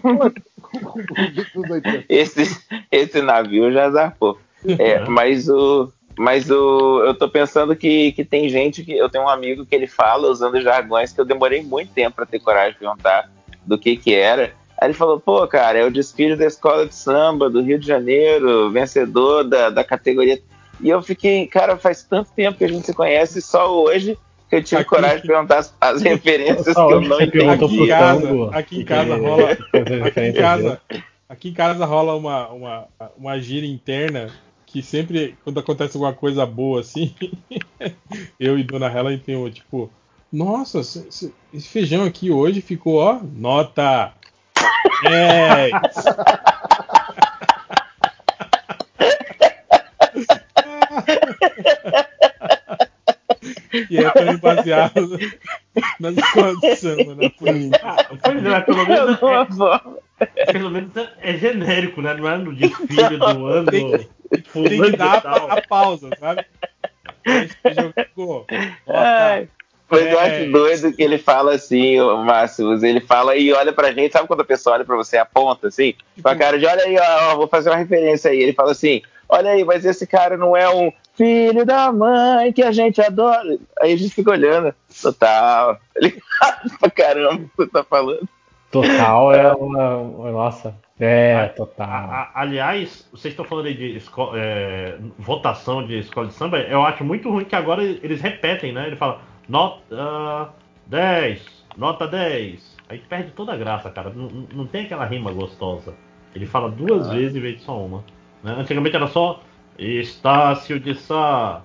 esse, 2.08 2.42
esse 2.90 3.22
navio 3.22 3.70
já 3.72 3.90
zarpou. 3.90 4.38
É, 4.78 5.00
mas 5.08 5.48
o. 5.48 5.92
Mas 6.18 6.50
o, 6.50 7.04
eu 7.04 7.14
tô 7.14 7.28
pensando 7.28 7.76
que, 7.76 8.12
que 8.12 8.24
tem 8.24 8.48
gente 8.48 8.84
que. 8.84 8.92
Eu 8.92 9.08
tenho 9.08 9.24
um 9.24 9.28
amigo 9.28 9.64
que 9.64 9.74
ele 9.74 9.86
fala 9.86 10.28
usando 10.28 10.60
jargões 10.60 11.12
que 11.12 11.20
eu 11.20 11.24
demorei 11.24 11.62
muito 11.62 11.92
tempo 11.92 12.16
pra 12.16 12.26
ter 12.26 12.40
coragem 12.40 12.72
de 12.72 12.78
perguntar 12.80 13.30
do 13.64 13.78
que 13.78 13.96
que 13.96 14.14
era. 14.14 14.52
Aí 14.80 14.88
ele 14.88 14.94
falou, 14.94 15.18
pô, 15.20 15.46
cara, 15.46 15.78
é 15.78 15.84
o 15.84 15.90
desfile 15.90 16.36
da 16.36 16.46
escola 16.46 16.86
de 16.86 16.94
samba 16.94 17.48
do 17.50 17.60
Rio 17.62 17.78
de 17.78 17.86
Janeiro, 17.86 18.70
vencedor 18.70 19.44
da, 19.44 19.70
da 19.70 19.82
categoria. 19.84 20.40
E 20.80 20.88
eu 20.88 21.02
fiquei, 21.02 21.46
cara, 21.46 21.76
faz 21.76 22.02
tanto 22.04 22.30
tempo 22.34 22.58
que 22.58 22.64
a 22.64 22.68
gente 22.68 22.86
se 22.86 22.94
conhece, 22.94 23.40
só 23.42 23.72
hoje 23.82 24.16
que 24.48 24.56
eu 24.56 24.62
tive 24.62 24.80
Aqui- 24.80 24.90
coragem 24.90 25.20
de 25.22 25.26
perguntar 25.28 25.58
as, 25.58 25.74
as 25.80 26.00
referências 26.02 26.74
Só 26.74 26.86
que 26.86 26.92
eu 26.94 26.98
hoje 26.98 27.08
não 27.08 27.20
entendi. 27.20 27.48
Aqui 27.48 27.82
em 27.82 27.86
casa, 27.88 28.20
Tango, 28.22 28.50
aqui 28.52 28.74
em 28.76 28.78
que- 28.78 28.84
casa 28.84 29.16
rola. 29.16 29.50
Aqui 30.06 30.20
em 30.20 30.32
casa, 30.32 30.80
aqui 31.28 31.48
em 31.48 31.52
casa 31.54 31.84
rola 31.84 32.14
uma, 32.16 32.48
uma, 32.48 32.84
uma 33.16 33.38
gíria 33.40 33.68
interna 33.68 34.30
que 34.78 34.82
sempre, 34.82 35.36
quando 35.44 35.58
acontece 35.60 35.96
alguma 35.96 36.12
coisa 36.12 36.46
boa 36.46 36.80
assim, 36.80 37.14
eu 38.38 38.58
e 38.58 38.62
Dona 38.62 38.86
Helen 38.86 39.18
tem 39.18 39.36
tipo, 39.50 39.90
nossa, 40.32 40.82
se- 40.82 41.06
se- 41.10 41.34
esse 41.52 41.68
feijão 41.68 42.04
aqui 42.04 42.30
hoje 42.30 42.60
ficou, 42.60 42.96
ó, 43.00 43.20
nota 43.34 44.12
10. 45.02 45.72
E 53.90 53.98
é 53.98 54.10
tão 54.10 54.36
baseado 54.38 55.18
nas 56.00 56.16
escolas 56.16 56.58
de 56.60 56.76
samba, 56.76 57.14
né? 57.14 57.32
Aí. 57.46 57.70
Pois 58.22 58.44
é, 58.46 58.60
pelo 58.60 58.86
menos 58.86 59.18
é, 60.20 60.52
pelo 60.52 60.70
menos 60.70 60.96
é, 60.96 61.08
é 61.20 61.38
genérico, 61.38 62.02
né? 62.02 62.14
Não 62.14 62.28
é 62.28 62.38
no 62.38 62.54
desfile 62.54 63.16
do 63.16 63.46
ano. 63.46 63.70
Tem- 63.70 64.08
fulano 64.44 64.68
Tem 64.70 64.90
que 64.90 64.96
dar 64.96 65.24
a, 65.26 65.54
a 65.54 65.62
pausa, 65.62 66.10
sabe? 66.18 66.44
Ai, 68.86 69.48
Mas 69.90 70.00
eu 70.02 70.20
É. 70.20 70.26
acho 70.42 70.52
doido 70.52 70.92
que 70.92 71.02
ele 71.02 71.18
fala 71.18 71.54
assim, 71.54 71.98
o 72.00 72.22
Máximos, 72.22 72.82
ele 72.82 73.00
fala 73.00 73.36
e 73.36 73.52
olha 73.52 73.72
pra 73.72 73.92
gente, 73.92 74.12
sabe 74.12 74.26
quando 74.28 74.40
a 74.40 74.44
pessoa 74.44 74.76
olha 74.76 74.84
pra 74.84 74.96
você 74.96 75.16
e 75.16 75.18
aponta 75.18 75.68
assim? 75.68 75.94
Com 76.22 76.28
a 76.28 76.36
cara 76.36 76.58
de, 76.58 76.66
olha 76.66 76.82
aí, 76.84 76.96
ó, 76.98 77.32
ó, 77.32 77.36
vou 77.36 77.48
fazer 77.48 77.70
uma 77.70 77.76
referência 77.76 78.30
aí. 78.30 78.38
Ele 78.40 78.52
fala 78.52 78.72
assim, 78.72 79.02
olha 79.28 79.50
aí, 79.50 79.64
mas 79.64 79.84
esse 79.84 80.06
cara 80.06 80.36
não 80.36 80.56
é 80.56 80.68
um 80.72 80.92
filho 81.14 81.64
da 81.66 81.92
mãe 81.92 82.52
que 82.52 82.62
a 82.62 82.72
gente 82.72 83.00
adora. 83.00 83.58
Aí 83.80 83.92
a 83.92 83.96
gente 83.96 84.14
fica 84.14 84.30
olhando, 84.30 84.74
total, 85.02 85.78
ele 85.96 86.20
pra 86.80 86.90
caramba 86.90 87.42
o 87.42 87.48
que 87.48 87.56
você 87.56 87.66
tá 87.68 87.84
falando. 87.84 88.28
Total 88.70 89.32
é 89.32 89.52
uma, 89.52 89.96
uma- 89.96 90.30
Nossa. 90.30 90.74
É, 91.00 91.46
total. 91.48 91.88
A- 91.88 92.30
aliás, 92.34 93.08
vocês 93.12 93.32
estão 93.32 93.44
falando 93.44 93.66
aí 93.66 93.74
de 93.74 93.96
esco- 93.96 94.32
é, 94.34 94.98
votação 95.18 95.86
de 95.86 95.98
escola 95.98 96.26
de 96.26 96.34
samba. 96.34 96.58
Eu 96.58 96.82
acho 96.82 97.04
muito 97.04 97.30
ruim 97.30 97.44
que 97.44 97.54
agora 97.56 97.82
eles 97.82 98.20
repetem, 98.20 98.72
né? 98.72 98.86
Ele 98.88 98.96
fala 98.96 99.20
nota 99.48 100.50
10, 100.86 101.40
nota 101.76 102.06
10. 102.06 102.76
Aí 102.88 102.98
perde 102.98 103.30
toda 103.32 103.52
a 103.52 103.56
graça, 103.56 103.90
cara. 103.90 104.12
Não 104.52 104.66
tem 104.66 104.84
aquela 104.84 105.04
rima 105.04 105.30
gostosa. 105.32 105.94
Ele 106.34 106.46
fala 106.46 106.68
duas 106.70 107.08
ah. 107.08 107.14
vezes 107.14 107.36
em 107.36 107.40
vez 107.40 107.56
de 107.58 107.62
só 107.62 107.78
uma. 107.78 108.04
Né? 108.42 108.54
Antigamente 108.58 108.96
era 108.96 109.06
só 109.08 109.42
Estácio 109.78 110.80
de 110.80 110.94
Sá, 110.94 111.62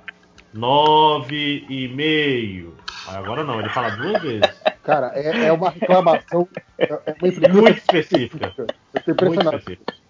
nove 0.53 1.65
e 1.69 1.87
meio. 1.87 2.75
Agora 3.07 3.43
não, 3.43 3.59
ele 3.59 3.69
fala 3.69 3.89
duas 3.91 4.21
vezes. 4.21 4.61
Cara, 4.83 5.11
é, 5.15 5.47
é 5.47 5.51
uma 5.51 5.69
reclamação. 5.69 6.47
É, 6.77 6.85
é 6.91 7.15
uma 7.21 7.53
muito 7.53 7.77
específica. 7.77 8.53
Eu 8.93 9.03
tô 9.03 9.11
impressionado. 9.11 9.51
Muito 9.51 9.59
específica. 9.59 10.02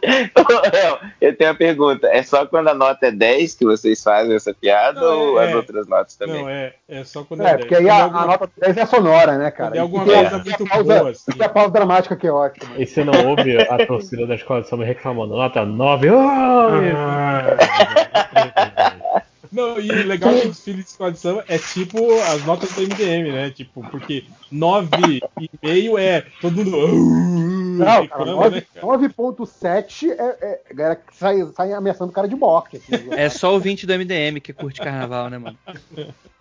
Eu 1.20 1.36
tenho 1.36 1.50
uma 1.50 1.56
pergunta. 1.56 2.06
É 2.08 2.22
só 2.22 2.46
quando 2.46 2.68
a 2.68 2.74
nota 2.74 3.06
é 3.06 3.10
10 3.10 3.54
que 3.54 3.64
vocês 3.64 4.02
fazem 4.02 4.34
essa 4.34 4.54
piada 4.54 5.00
não, 5.00 5.18
ou 5.18 5.40
é, 5.40 5.48
as 5.48 5.54
outras 5.54 5.88
notas 5.88 6.16
também? 6.16 6.42
Não, 6.42 6.48
é, 6.48 6.72
é 6.88 7.04
só 7.04 7.24
quando 7.24 7.42
é, 7.42 7.46
é 7.46 7.56
10. 7.56 7.60
porque 7.60 7.74
aí 7.74 7.90
a, 7.90 8.04
a, 8.04 8.26
nota 8.26 8.50
10 8.58 8.76
é 8.76 8.86
sonora, 8.86 9.38
né, 9.38 9.50
cara? 9.50 9.72
Tem 9.72 9.80
alguma 9.80 10.04
coisa 10.04 10.20
é, 10.20 10.30
muito 10.30 10.66
pausa, 10.66 10.98
boa. 10.98 11.10
Assim. 11.10 11.32
E 11.36 11.42
a 11.42 11.48
pausa 11.48 11.70
dramática 11.70 12.16
que 12.16 12.26
é 12.26 12.32
ótima. 12.32 12.70
E 12.76 12.86
você 12.86 13.04
não 13.04 13.28
ouve 13.28 13.58
a 13.60 13.86
torcida 13.86 14.26
da 14.26 14.34
escola 14.34 14.62
de 14.62 14.68
samba 14.68 14.84
reclamando. 14.84 15.34
Nota 15.34 15.64
9. 15.64 16.10
Oh, 16.10 16.28
ah, 16.96 17.56
não, 19.50 19.80
e 19.80 19.90
o 19.90 20.06
legal 20.06 20.32
do 20.32 20.48
desfile 20.48 20.82
de 20.82 20.88
escola 20.88 21.12
de 21.12 21.18
samba 21.18 21.44
é 21.48 21.58
tipo 21.58 21.98
as 22.20 22.44
notas 22.44 22.72
do 22.72 22.82
MDM, 22.82 23.32
né? 23.32 23.50
Tipo, 23.50 23.82
porque 23.90 24.24
9,5 24.52 25.98
é 25.98 26.24
todo 26.40 26.64
mundo. 26.64 27.78
Não, 27.78 28.06
cara, 28.06 28.32
9.7 28.82 30.08
né, 30.08 30.16
é, 30.18 30.60
é, 30.70 30.74
galera 30.74 30.96
que 30.96 31.16
sai, 31.16 31.46
sai 31.54 31.72
ameaçando 31.72 32.10
o 32.10 32.14
cara 32.14 32.28
de 32.28 32.34
morte. 32.34 32.76
Assim, 32.76 33.08
é 33.12 33.28
só 33.28 33.54
o 33.54 33.60
20 33.60 33.86
do 33.86 33.94
MDM 33.94 34.40
que 34.40 34.52
curte 34.52 34.80
carnaval, 34.80 35.30
né, 35.30 35.38
mano? 35.38 35.58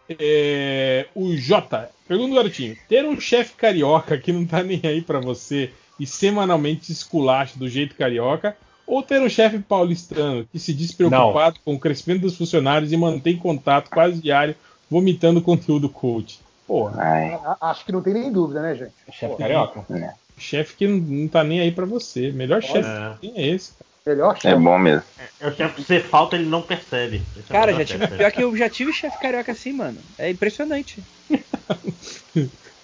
É, 0.10 1.06
o 1.14 1.36
J. 1.36 1.90
Pergunta 2.08 2.36
garotinho: 2.36 2.78
ter 2.88 3.06
um 3.06 3.20
chefe 3.20 3.54
carioca 3.56 4.18
que 4.18 4.32
não 4.32 4.46
tá 4.46 4.64
nem 4.64 4.82
aí 4.84 5.02
para 5.02 5.20
você 5.20 5.72
e 6.00 6.08
semanalmente 6.08 6.92
esculacha 6.92 7.58
do 7.58 7.68
jeito 7.68 7.96
carioca 7.96 8.56
ou 8.88 9.04
ter 9.04 9.22
um 9.22 9.30
chefe 9.30 9.60
paulistano 9.60 10.48
que 10.50 10.58
se 10.58 10.74
diz 10.74 10.94
preocupado 10.94 11.58
não. 11.58 11.64
com 11.66 11.76
o 11.76 11.80
crescimento 11.80 12.22
dos 12.22 12.38
funcionários 12.38 12.94
e 12.94 12.98
mantém 12.98 13.36
contato 13.36 13.90
quase 13.90 14.22
diário, 14.22 14.56
vomitando 14.90 15.42
conteúdo 15.42 15.90
coach. 15.90 16.40
Porra. 16.66 17.58
Acho 17.60 17.86
que 17.86 17.92
não 17.92 18.02
tem 18.02 18.14
nem 18.14 18.32
dúvida, 18.32 18.62
né, 18.62 18.76
gente? 18.76 18.94
Chefe 19.12 19.36
carioca. 19.36 19.86
É. 19.94 20.14
Chefe 20.38 20.76
que 20.76 20.88
não, 20.88 20.98
não 20.98 21.28
tá 21.28 21.44
nem 21.44 21.60
aí 21.60 21.72
para 21.72 21.86
você. 21.86 22.32
Melhor 22.32 22.62
chefe 22.62 22.90
que 23.20 23.34
é 23.36 23.48
esse. 23.48 23.74
Melhor 24.06 24.36
chefe. 24.36 24.48
É 24.48 24.56
bom 24.56 24.78
mesmo. 24.78 25.04
É, 25.40 25.48
o 25.48 25.54
chefe, 25.54 25.84
você 25.84 26.00
falta, 26.00 26.38
ele 26.38 26.46
não 26.46 26.62
percebe. 26.62 27.22
Esse 27.36 27.52
é 27.52 27.54
Cara, 27.54 27.74
já 27.74 27.84
tive, 27.84 28.08
pior 28.08 28.32
que 28.32 28.44
eu 28.44 28.56
já 28.56 28.70
tive 28.70 28.94
chefe 28.94 29.20
carioca 29.20 29.52
assim, 29.52 29.74
mano. 29.74 29.98
É 30.18 30.30
impressionante. 30.30 31.04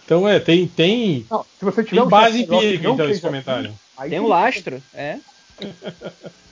então 0.06 0.28
é, 0.28 0.40
tem. 0.40 0.68
Tem, 0.68 1.26
não, 1.32 1.46
se 1.58 1.64
você 1.64 1.84
tiver 1.84 1.98
tem 1.98 2.06
um 2.06 2.10
base 2.10 2.42
empírica, 2.42 2.90
então, 2.90 3.10
esse 3.10 3.22
comentário. 3.22 3.74
Tem 4.10 4.19
um 4.19 4.28
lastro, 4.28 4.82
é. 4.94 5.18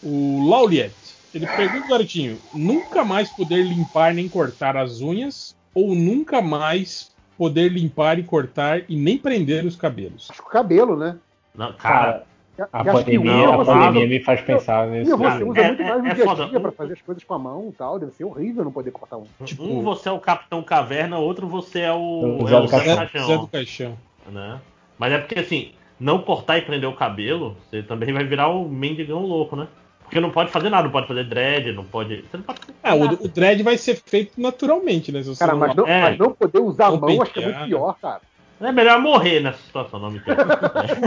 O 0.03 0.49
Lauliet. 0.49 0.94
Ele 1.33 1.47
pergunta, 1.47 1.88
garotinho, 1.88 2.38
nunca 2.53 3.06
mais 3.06 3.29
poder 3.29 3.63
limpar 3.63 4.13
nem 4.13 4.27
cortar 4.27 4.76
as 4.76 5.01
unhas 5.01 5.56
ou 5.74 5.95
nunca 5.95 6.42
mais 6.42 7.11
poder 7.38 7.72
limpar 7.72 8.19
e 8.19 8.24
cortar 8.24 8.81
e 8.90 8.95
nem 8.95 9.17
prender 9.17 9.65
os 9.65 9.76
cabelos? 9.76 10.27
Acho 10.29 10.42
que 10.42 10.47
o 10.47 10.51
cabelo, 10.51 10.97
né? 10.97 11.17
Não, 11.56 11.74
cara. 11.74 12.24
A 12.72 12.83
pandemia, 12.83 13.49
a 13.49 13.65
pandemia 13.65 14.08
me 14.08 14.19
faz 14.19 14.42
pensar 14.42 14.88
nisso. 14.88 15.11
E 15.11 15.17
você 15.17 15.44
usa 15.44 15.61
é, 15.61 15.67
muito 15.67 15.83
mais 15.83 16.03
no 16.03 16.10
é, 16.10 16.13
dia 16.13 16.31
a 16.31 16.49
dia 16.49 16.60
pra 16.60 16.72
fazer 16.72 16.94
as 16.94 17.01
coisas 17.01 17.24
com 17.24 17.33
a 17.33 17.40
mão 17.40 17.69
e 17.69 17.72
tal. 17.72 17.97
Deve 17.97 18.11
ser 18.11 18.26
horrível 18.26 18.63
não 18.63 18.72
poder 18.72 18.92
cortar 18.92 19.17
um. 19.17 19.26
Tipo, 19.44 19.63
um 19.63 19.81
você 19.81 20.10
é 20.10 20.11
o 20.11 20.19
Capitão 20.19 20.61
Caverna, 20.61 21.17
outro 21.17 21.47
você 21.47 21.79
é 21.79 21.92
o, 21.92 22.38
o 22.40 22.47
Zé, 22.47 22.56
é 22.56 22.61
do, 22.61 22.67
Caixão. 22.67 23.27
Zé 23.27 23.38
do 23.38 23.47
Caixão. 23.47 23.97
Né? 24.27 24.60
Mas 24.99 25.13
é 25.13 25.17
porque 25.17 25.40
assim, 25.40 25.72
não 26.01 26.19
cortar 26.19 26.58
e 26.58 26.64
prender 26.64 26.90
o 26.90 26.96
cabelo, 26.96 27.56
você 27.69 27.84
também 27.84 28.12
vai 28.12 28.24
virar 28.24 28.48
o 28.48 28.67
mendigão 28.67 29.22
louco, 29.22 29.56
né? 29.56 29.67
Porque 30.01 30.19
não 30.19 30.32
pode 30.32 30.51
fazer 30.51 30.69
nada, 30.69 30.84
não 30.84 30.92
pode 30.92 31.08
fazer 31.08 31.24
dread, 31.24 31.72
não 31.72 31.85
pode. 31.85 32.24
Você 32.24 32.38
não 32.38 32.44
pode 32.44 32.60
é, 32.84 32.94
o, 32.94 33.26
o, 33.26 33.28
dread 33.30 33.62
vai 33.64 33.78
ser 33.78 33.96
feito 33.96 34.42
naturalmente, 34.42 35.12
né? 35.12 35.22
cara, 35.38 35.56
mas 35.56 35.76
não, 35.76 35.88
é, 35.88 36.01
mas 36.01 36.17
não 36.17 36.34
poder 36.34 36.60
usar 36.60 36.88
a 36.88 36.92
mão 36.92 37.22
acho 37.22 37.32
que 37.32 37.40
é 37.40 37.46
muito 37.46 37.66
pior, 37.66 37.96
cara. 38.01 38.22
É 38.60 38.72
melhor 38.72 39.00
morrer 39.00 39.40
nessa 39.40 39.60
situação, 39.60 40.00
não 40.00 40.12
me 40.12 40.22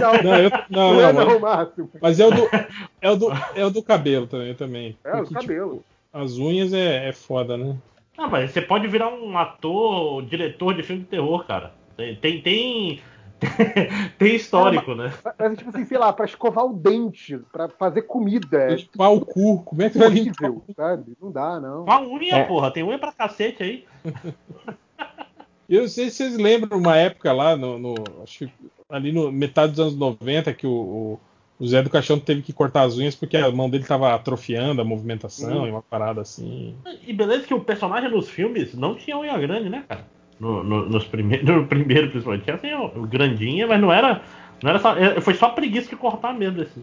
não, 0.00 0.22
não, 0.22 0.38
eu, 0.38 0.50
não, 0.70 0.94
não, 0.94 1.00
é 1.00 1.12
não, 1.12 1.38
mas, 1.38 1.68
mas 2.00 2.20
é 2.20 2.26
o 2.26 2.30
do, 2.30 2.48
é 3.00 3.10
o 3.10 3.16
do, 3.16 3.32
é 3.54 3.66
o 3.66 3.70
do 3.70 3.82
cabelo 3.82 4.26
também. 4.26 4.54
também. 4.54 4.96
É, 5.04 5.20
o 5.20 5.26
cabelo. 5.30 5.76
Tipo, 5.76 5.84
as 6.12 6.38
unhas 6.38 6.72
é, 6.72 7.08
é 7.08 7.12
foda, 7.12 7.56
né? 7.56 7.76
Não, 8.16 8.30
mas 8.30 8.50
você 8.50 8.60
pode 8.60 8.88
virar 8.88 9.08
um 9.08 9.36
ator, 9.36 10.22
diretor 10.22 10.74
de 10.74 10.82
filme 10.82 11.02
de 11.02 11.08
terror, 11.08 11.44
cara. 11.44 11.72
Tem, 11.96 12.16
tem, 12.16 12.40
tem 12.40 13.00
tem 14.18 14.36
histórico, 14.36 14.92
é, 14.92 14.94
né? 14.94 15.14
Mas, 15.38 15.58
tipo 15.58 15.70
assim, 15.70 15.84
sei 15.84 15.98
lá, 15.98 16.12
pra 16.12 16.24
escovar 16.24 16.64
o 16.64 16.72
dente, 16.72 17.38
pra 17.52 17.68
fazer 17.68 18.02
comida. 18.02 18.74
Limpar 18.74 19.10
o 19.10 19.24
cu, 19.24 19.62
como 19.62 19.82
é 19.82 19.90
que 19.90 19.98
vai 19.98 20.08
limpar? 20.08 20.52
Sabe? 20.74 21.16
Não 21.20 21.30
dá, 21.30 21.60
não. 21.60 21.84
A 21.88 22.00
unha, 22.00 22.36
é. 22.36 22.44
porra, 22.44 22.70
tem 22.70 22.82
unha 22.82 22.98
pra 22.98 23.12
cacete 23.12 23.62
aí. 23.62 23.84
Eu 25.68 25.82
não 25.82 25.88
sei 25.88 26.10
se 26.10 26.16
vocês 26.16 26.36
lembram 26.36 26.78
uma 26.78 26.96
época 26.96 27.32
lá, 27.32 27.56
no, 27.56 27.78
no 27.78 27.94
acho 28.22 28.40
que 28.40 28.52
ali 28.88 29.12
no 29.12 29.32
metade 29.32 29.72
dos 29.72 29.80
anos 29.80 29.96
90, 29.96 30.52
que 30.52 30.66
o, 30.66 30.70
o, 30.70 31.20
o, 31.58 31.66
Zé 31.66 31.82
do 31.82 31.88
Caixão 31.88 32.20
teve 32.20 32.42
que 32.42 32.52
cortar 32.52 32.82
as 32.82 32.98
unhas 32.98 33.14
porque 33.14 33.36
a 33.36 33.50
mão 33.50 33.70
dele 33.70 33.84
tava 33.84 34.14
atrofiando 34.14 34.82
a 34.82 34.84
movimentação 34.84 35.62
hum. 35.62 35.66
e 35.66 35.70
uma 35.70 35.82
parada 35.82 36.20
assim. 36.20 36.76
E 37.06 37.12
beleza 37.12 37.46
que 37.46 37.54
o 37.54 37.60
personagem 37.60 38.10
nos 38.10 38.28
filmes 38.28 38.74
não 38.74 38.94
tinha 38.94 39.18
unha 39.18 39.38
grande, 39.38 39.70
né, 39.70 39.84
cara? 39.88 40.04
No, 40.44 40.62
no, 40.62 40.86
nos 40.90 41.06
primeiros, 41.06 41.48
no 41.48 41.66
primeiro, 41.66 42.10
principalmente. 42.10 42.44
Tinha 42.44 42.56
assim, 42.56 42.74
o, 42.74 43.06
grandinha, 43.06 43.66
mas 43.66 43.80
não 43.80 43.90
era. 43.90 44.20
Não 44.62 44.70
era 44.70 44.78
só, 44.78 44.96
é, 44.96 45.20
foi 45.20 45.34
só 45.34 45.48
preguiça 45.50 45.88
de 45.88 45.96
cortar 45.96 46.32
mesmo 46.32 46.62
esse 46.62 46.80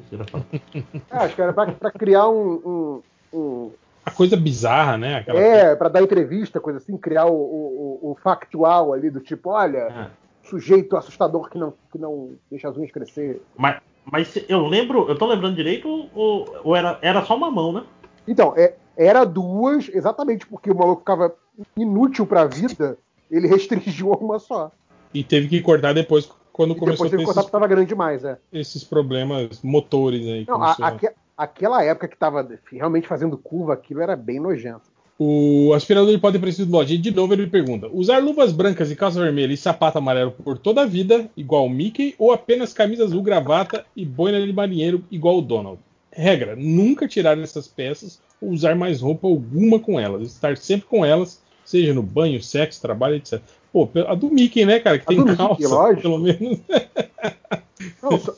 é, 1.09 1.15
acho 1.17 1.35
que 1.35 1.41
era 1.41 1.53
pra, 1.53 1.71
pra 1.71 1.91
criar 1.91 2.27
um, 2.27 3.01
um, 3.33 3.37
um, 3.37 3.71
A 4.05 4.11
coisa 4.11 4.35
bizarra, 4.35 4.97
né? 4.97 5.15
Aquela 5.17 5.39
é, 5.39 5.61
coisa... 5.61 5.75
pra 5.77 5.89
dar 5.89 6.01
entrevista, 6.03 6.59
coisa 6.59 6.77
assim, 6.79 6.97
criar 6.97 7.25
o, 7.25 7.33
o, 7.33 8.11
o 8.11 8.17
factual 8.21 8.93
ali 8.93 9.09
do 9.09 9.19
tipo, 9.19 9.51
olha, 9.51 9.77
é. 9.77 10.07
sujeito 10.43 10.97
assustador 10.97 11.49
que 11.49 11.57
não, 11.57 11.73
que 11.91 11.97
não 11.97 12.31
deixa 12.51 12.67
as 12.67 12.77
unhas 12.77 12.91
crescer. 12.91 13.41
Mas, 13.57 13.79
mas 14.05 14.37
eu 14.49 14.67
lembro, 14.67 15.07
eu 15.07 15.17
tô 15.17 15.25
lembrando 15.25 15.55
direito, 15.55 15.87
ou, 16.13 16.53
ou 16.63 16.75
era, 16.75 16.99
era 17.01 17.23
só 17.23 17.35
uma 17.35 17.49
mão, 17.49 17.71
né? 17.71 17.83
Então, 18.27 18.53
é, 18.57 18.75
era 18.97 19.23
duas, 19.23 19.89
exatamente 19.89 20.45
porque 20.45 20.69
o 20.69 20.75
maluco 20.75 20.99
ficava 21.01 21.33
inútil 21.75 22.27
pra 22.27 22.45
vida 22.45 22.97
ele 23.31 23.47
restringiu 23.47 24.13
a 24.13 24.17
uma 24.17 24.39
só. 24.39 24.71
E 25.13 25.23
teve 25.23 25.47
que 25.47 25.61
cortar 25.61 25.93
depois 25.93 26.29
quando 26.51 26.75
e 26.75 26.79
começou 26.79 27.05
depois 27.05 27.11
teve 27.11 27.23
que 27.23 27.25
cortar 27.25 27.41
porque 27.41 27.51
tava 27.51 27.67
grande 27.67 27.87
demais, 27.87 28.23
é. 28.23 28.37
Esses 28.51 28.83
problemas 28.83 29.61
motores 29.63 30.25
aí. 30.27 30.45
Não, 30.47 30.61
a, 30.61 30.75
aque, 30.79 31.09
aquela 31.37 31.83
época 31.83 32.07
que 32.07 32.17
tava 32.17 32.47
realmente 32.71 33.07
fazendo 33.07 33.37
curva, 33.37 33.73
aquilo 33.73 34.01
era 34.01 34.15
bem 34.15 34.39
nojento. 34.39 34.91
O 35.23 35.71
aspirador 35.73 36.11
de 36.11 36.17
pó 36.17 36.31
depressivo 36.31 36.71
do 36.71 36.75
Lodge, 36.75 36.97
de 36.97 37.11
novo 37.11 37.33
ele 37.33 37.45
pergunta: 37.45 37.87
usar 37.93 38.17
luvas 38.17 38.51
brancas 38.51 38.89
e 38.89 38.95
calça 38.95 39.21
vermelha 39.21 39.53
e 39.53 39.57
sapato 39.57 39.99
amarelo 39.99 40.31
por 40.31 40.57
toda 40.57 40.81
a 40.81 40.85
vida, 40.85 41.29
igual 41.37 41.65
o 41.65 41.69
Mickey, 41.69 42.15
ou 42.17 42.31
apenas 42.31 42.73
camisa 42.73 43.03
azul, 43.03 43.21
gravata 43.21 43.85
e 43.95 44.03
boina 44.03 44.43
de 44.43 44.51
marinheiro, 44.51 45.03
igual 45.11 45.37
o 45.37 45.41
Donald? 45.41 45.79
Regra: 46.11 46.55
nunca 46.55 47.07
tirar 47.07 47.37
essas 47.37 47.67
peças 47.67 48.19
ou 48.41 48.49
usar 48.49 48.75
mais 48.75 48.99
roupa 48.99 49.27
alguma 49.27 49.79
com 49.79 49.99
elas, 49.99 50.23
estar 50.23 50.57
sempre 50.57 50.87
com 50.87 51.05
elas 51.05 51.39
seja 51.71 51.93
no 51.93 52.03
banho, 52.03 52.41
sexo, 52.43 52.81
trabalho, 52.81 53.15
etc. 53.15 53.41
Pô, 53.71 53.89
a 54.07 54.13
do 54.13 54.29
Mickey, 54.29 54.65
né, 54.65 54.79
cara? 54.79 54.99
Que 54.99 55.05
a 55.05 55.07
tem 55.07 55.23
calça, 55.23 55.43
Mickey, 55.49 55.67
lógico. 55.67 56.01
pelo 56.01 56.19
menos. 56.19 56.59
Não, 58.03 58.19
só, 58.19 58.35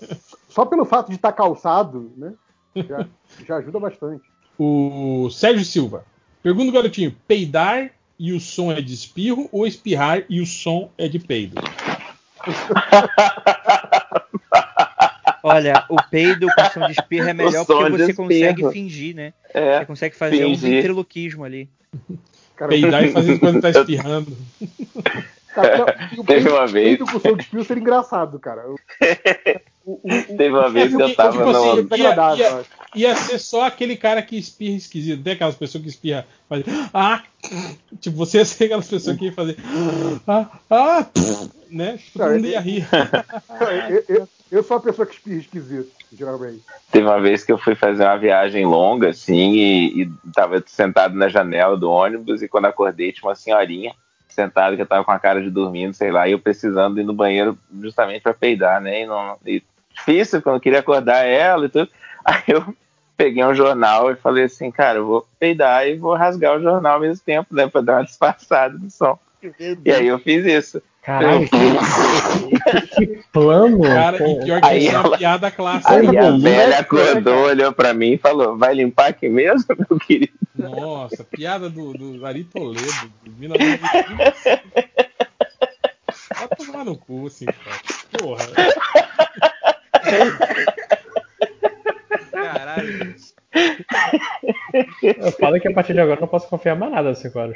só, 0.47 0.65
pelo 0.65 0.85
fato 0.85 1.09
de 1.09 1.15
estar 1.15 1.31
tá 1.31 1.37
calçado, 1.37 2.11
né? 2.15 2.33
Já, 2.75 3.07
já 3.45 3.57
ajuda 3.57 3.79
bastante. 3.79 4.23
O 4.57 5.29
Sérgio 5.31 5.65
Silva. 5.65 6.05
Pergunta 6.41 6.69
o 6.69 6.73
garotinho: 6.73 7.15
peidar 7.27 7.91
e 8.17 8.31
o 8.31 8.39
som 8.39 8.71
é 8.71 8.81
de 8.81 8.93
espirro 8.93 9.49
ou 9.51 9.67
espirrar 9.67 10.23
e 10.29 10.39
o 10.39 10.45
som 10.45 10.91
é 10.97 11.07
de 11.07 11.19
peido? 11.19 11.61
Olha, 15.43 15.85
o 15.89 15.97
peido 16.09 16.47
com 16.55 16.65
som 16.71 16.85
de 16.85 16.93
espirro 16.93 17.27
é 17.27 17.33
melhor 17.33 17.65
porque 17.65 17.89
você 17.89 18.13
consegue 18.13 18.71
fingir, 18.71 19.13
né? 19.13 19.33
É, 19.53 19.79
você 19.79 19.85
consegue 19.85 20.15
fazer 20.15 20.37
fingir. 20.37 20.69
um 20.69 20.71
ventriloquismo 20.73 21.43
ali. 21.43 21.69
Cara, 22.55 22.69
Peidar 22.69 23.03
e 23.03 23.11
fazer 23.11 23.39
quando 23.39 23.61
tá 23.61 23.69
espirrando. 23.71 24.37
Cara, 25.53 25.77
não, 26.15 26.23
Teve 26.25 26.49
uma 26.49 26.65
vez. 26.65 26.99
O 26.99 27.19
som 27.19 27.35
de 27.35 27.43
espirro 27.43 27.63
seria 27.63 27.81
engraçado, 27.81 28.39
cara. 28.39 28.67
O, 28.67 28.75
o, 29.85 29.99
o, 30.03 30.09
Teve 30.35 30.49
uma 30.49 30.69
vez 30.69 30.95
que 30.95 31.01
eu 31.01 31.15
tava 31.15 31.31
tipo 31.31 31.49
assim, 31.49 31.81
no. 31.83 31.97
Ia, 31.97 32.35
ia, 32.35 32.65
ia, 32.95 33.15
ser 33.15 33.37
só 33.37 33.65
aquele 33.65 33.95
cara 33.95 34.21
que 34.21 34.37
espirra 34.37 34.77
esquisito. 34.77 35.23
Tem 35.23 35.33
aquelas 35.33 35.55
pessoas 35.55 35.83
que 35.83 35.89
espirram. 35.89 36.23
Faz, 36.49 36.63
ah! 36.93 37.23
Tipo, 37.99 38.17
você 38.17 38.39
ia 38.39 38.45
ser 38.45 38.65
aquelas 38.65 38.87
pessoas 38.87 39.17
que 39.17 39.25
ia 39.25 39.33
fazer. 39.33 39.57
Ah! 40.27 40.49
Ah! 40.69 41.05
Né? 41.69 41.97
Tipo, 41.97 42.19
todo 42.19 42.31
mundo 42.31 42.47
ia 42.47 42.59
rir. 42.59 42.87
eu, 43.89 44.15
eu, 44.15 44.29
eu 44.51 44.63
sou 44.63 44.77
a 44.77 44.79
pessoa 44.79 45.05
que 45.05 45.15
espirra 45.15 45.39
esquisito, 45.39 45.91
Teve 46.91 47.05
uma 47.05 47.19
vez 47.19 47.43
que 47.43 47.51
eu 47.51 47.57
fui 47.57 47.75
fazer 47.75 48.03
uma 48.03 48.17
viagem 48.17 48.65
longa, 48.65 49.09
assim, 49.09 49.53
e, 49.53 50.03
e 50.03 50.11
tava 50.33 50.63
sentado 50.65 51.15
na 51.15 51.27
janela 51.27 51.77
do 51.77 51.89
ônibus, 51.89 52.41
e 52.41 52.47
quando 52.47 52.65
acordei 52.65 53.11
tinha 53.11 53.27
uma 53.27 53.35
senhorinha 53.35 53.93
sentada 54.33 54.75
que 54.75 54.81
eu 54.81 54.87
tava 54.87 55.03
com 55.03 55.11
a 55.11 55.19
cara 55.19 55.41
de 55.41 55.49
dormindo, 55.49 55.93
sei 55.93 56.11
lá, 56.11 56.27
e 56.27 56.31
eu 56.31 56.39
precisando 56.39 56.99
ir 56.99 57.03
no 57.03 57.13
banheiro 57.13 57.57
justamente 57.81 58.21
para 58.21 58.33
peidar, 58.33 58.81
né? 58.81 59.03
E, 59.03 59.05
não, 59.05 59.37
e 59.45 59.63
difícil, 59.93 60.41
quando 60.41 60.55
eu 60.55 60.61
queria 60.61 60.79
acordar 60.79 61.23
ela 61.25 61.65
e 61.65 61.69
tudo. 61.69 61.89
Aí 62.25 62.43
eu 62.47 62.75
peguei 63.15 63.43
um 63.43 63.53
jornal 63.53 64.11
e 64.11 64.15
falei 64.15 64.45
assim, 64.45 64.71
cara, 64.71 64.99
eu 64.99 65.05
vou 65.05 65.27
peidar 65.39 65.87
e 65.87 65.97
vou 65.97 66.15
rasgar 66.15 66.57
o 66.57 66.61
jornal 66.61 66.95
ao 66.95 66.99
mesmo 66.99 67.23
tempo, 67.23 67.53
né? 67.53 67.67
Pra 67.67 67.81
dar 67.81 67.97
uma 67.97 68.05
disfarçada 68.05 68.77
no 68.77 68.89
som. 68.89 69.17
E 69.85 69.91
aí 69.91 70.07
eu 70.07 70.19
fiz 70.19 70.45
isso. 70.45 70.81
Caralho, 71.01 71.49
que, 71.49 72.95
que, 72.95 73.23
plano! 73.33 73.81
Cara, 73.81 74.17
e 74.29 74.39
pior 74.45 74.61
que 74.61 74.67
aí 74.67 74.87
é 74.87 74.97
uma 74.97 75.17
piada 75.17 75.51
clássica. 75.51 75.93
Aí 75.93 76.17
a 76.17 76.31
velha 76.31 76.79
acordou, 76.79 77.47
olhou 77.47 77.73
pra 77.73 77.93
mim 77.93 78.13
e 78.13 78.17
falou: 78.17 78.57
Vai 78.57 78.73
limpar 78.73 79.07
aqui 79.07 79.27
mesmo, 79.27 79.65
meu 79.89 79.99
querido? 79.99 80.31
Nossa, 80.55 81.25
piada 81.25 81.69
do, 81.69 81.91
do 81.93 82.25
Ari 82.25 82.45
Toledo, 82.45 83.11
de 83.21 83.29
1925. 83.31 84.61
Vai 86.35 86.47
tomar 86.57 86.85
no 86.85 86.97
cu, 86.97 87.27
assim, 87.27 87.45
cara. 87.45 87.81
Porra. 88.17 88.45
Caralho. 92.31 93.15
Eu 95.01 95.31
falo 95.33 95.59
que 95.59 95.67
a 95.67 95.73
partir 95.73 95.93
de 95.93 95.99
agora 95.99 96.17
eu 96.17 96.21
não 96.21 96.27
posso 96.27 96.47
confiar 96.47 96.75
mais 96.75 96.91
nada 96.91 97.09
nesse 97.09 97.29
quadro. 97.29 97.55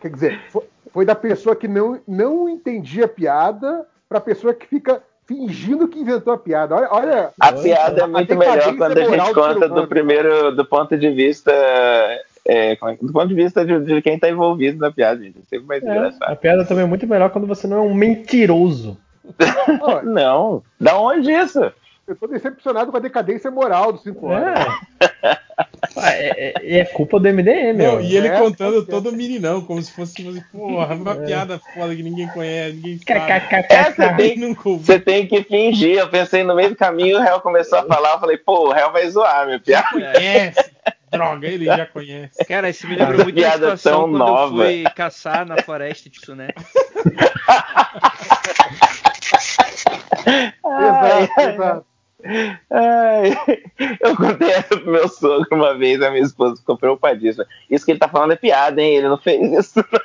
Quer 0.00 0.10
dizer, 0.10 0.40
foi, 0.50 0.62
foi, 0.92 1.04
da 1.04 1.14
pessoa 1.14 1.56
que 1.56 1.66
não, 1.66 2.00
não 2.06 2.48
entendia 2.48 3.06
a 3.06 3.08
piada 3.08 3.86
pra 4.08 4.20
pessoa 4.20 4.54
que 4.54 4.66
fica 4.66 5.02
fingindo 5.26 5.88
que 5.88 5.98
inventou 5.98 6.32
a 6.32 6.38
piada. 6.38 6.76
Olha, 6.76 6.88
olha 6.90 7.30
a 7.40 7.52
piada 7.52 8.02
é 8.02 8.06
muito 8.06 8.36
melhor 8.36 8.76
quando 8.76 8.98
a 8.98 9.04
gente 9.04 9.34
conta 9.34 9.68
do 9.68 9.88
primeiro, 9.88 10.54
do 10.54 10.64
ponto 10.64 10.96
de 10.96 11.10
vista 11.10 11.50
é, 11.52 12.22
é, 12.46 12.76
do 13.02 13.12
ponto 13.12 13.26
de 13.26 13.34
vista 13.34 13.64
de, 13.64 13.80
de 13.80 14.00
quem 14.00 14.14
está 14.14 14.30
envolvido 14.30 14.78
na 14.78 14.92
piada, 14.92 15.20
gente. 15.22 15.38
É 15.38 15.42
sempre 15.42 15.66
mais 15.66 15.82
é, 15.82 15.90
engraçado. 15.90 16.30
A 16.30 16.36
piada 16.36 16.64
também 16.64 16.84
é 16.84 16.86
muito 16.86 17.06
melhor 17.06 17.30
quando 17.30 17.46
você 17.46 17.66
não 17.66 17.78
é 17.78 17.80
um 17.80 17.94
mentiroso. 17.94 18.96
não. 20.04 20.62
Da 20.80 20.98
onde 20.98 21.32
isso? 21.32 21.72
Eu 22.06 22.14
tô 22.14 22.26
decepcionado 22.28 22.90
com 22.90 22.96
a 22.96 23.00
decadência 23.00 23.50
moral 23.50 23.92
do 23.92 23.98
5 23.98 24.26
horas. 24.26 24.66
É. 25.00 25.46
É, 25.96 26.48
é, 26.48 26.78
é, 26.80 26.84
culpa 26.84 27.18
do 27.18 27.28
MDM, 27.32 27.74
meu. 27.74 28.00
E 28.00 28.16
ele 28.16 28.28
é, 28.28 28.38
contando 28.38 28.84
todo 28.84 29.12
meninão, 29.12 29.62
como 29.62 29.80
se 29.80 29.90
fosse 29.90 30.14
tipo 30.14 30.30
assim, 30.30 30.42
porra, 30.52 30.94
uma 30.94 31.12
é. 31.12 31.26
piada 31.26 31.58
foda 31.74 31.94
que 31.94 32.02
ninguém 32.02 32.28
conhece, 32.28 32.76
ninguém 32.76 32.98
sabe. 32.98 33.32
É, 33.70 33.92
você, 33.92 34.14
tem, 34.14 34.54
você 34.78 34.98
tem 34.98 35.26
que 35.26 35.42
fingir. 35.44 35.98
Eu 35.98 36.08
pensei 36.08 36.44
no 36.44 36.54
meio 36.54 36.70
do 36.70 36.76
caminho, 36.76 37.18
o 37.18 37.22
réu 37.22 37.40
começou 37.40 37.78
a 37.78 37.84
falar, 37.84 38.14
eu 38.14 38.20
falei, 38.20 38.36
pô, 38.36 38.68
o 38.68 38.72
réu 38.72 38.92
vai 38.92 39.08
zoar, 39.08 39.46
minha 39.46 39.60
piada. 39.60 39.88
Conhece. 39.90 40.70
Droga, 41.10 41.46
ele 41.46 41.64
já 41.64 41.86
conhece. 41.86 42.44
Cara, 42.44 42.68
isso 42.68 42.86
me 42.86 42.96
lembrou 42.96 43.24
muito 43.24 43.40
da 43.40 43.52
situação 43.52 44.02
quando 44.02 44.18
nova. 44.18 44.64
eu 44.64 44.66
fui 44.66 44.84
caçar 44.94 45.46
na 45.46 45.62
floresta 45.62 46.10
de 46.10 46.20
né? 50.26 50.52
exato, 50.64 51.40
exato. 51.40 51.86
Ai, 52.70 53.36
eu 54.00 54.16
contei 54.16 54.50
essa 54.50 54.76
pro 54.76 54.90
meu 54.90 55.08
sogro 55.08 55.46
uma 55.52 55.76
vez, 55.76 56.02
a 56.02 56.10
minha 56.10 56.24
esposa 56.24 56.56
ficou 56.56 56.76
preocupadíssima. 56.76 57.46
Isso 57.70 57.84
que 57.84 57.92
ele 57.92 58.00
tá 58.00 58.08
falando 58.08 58.32
é 58.32 58.36
piada, 58.36 58.82
hein? 58.82 58.96
Ele 58.96 59.08
não 59.08 59.18
fez 59.18 59.52
isso, 59.52 59.84
não. 59.92 60.00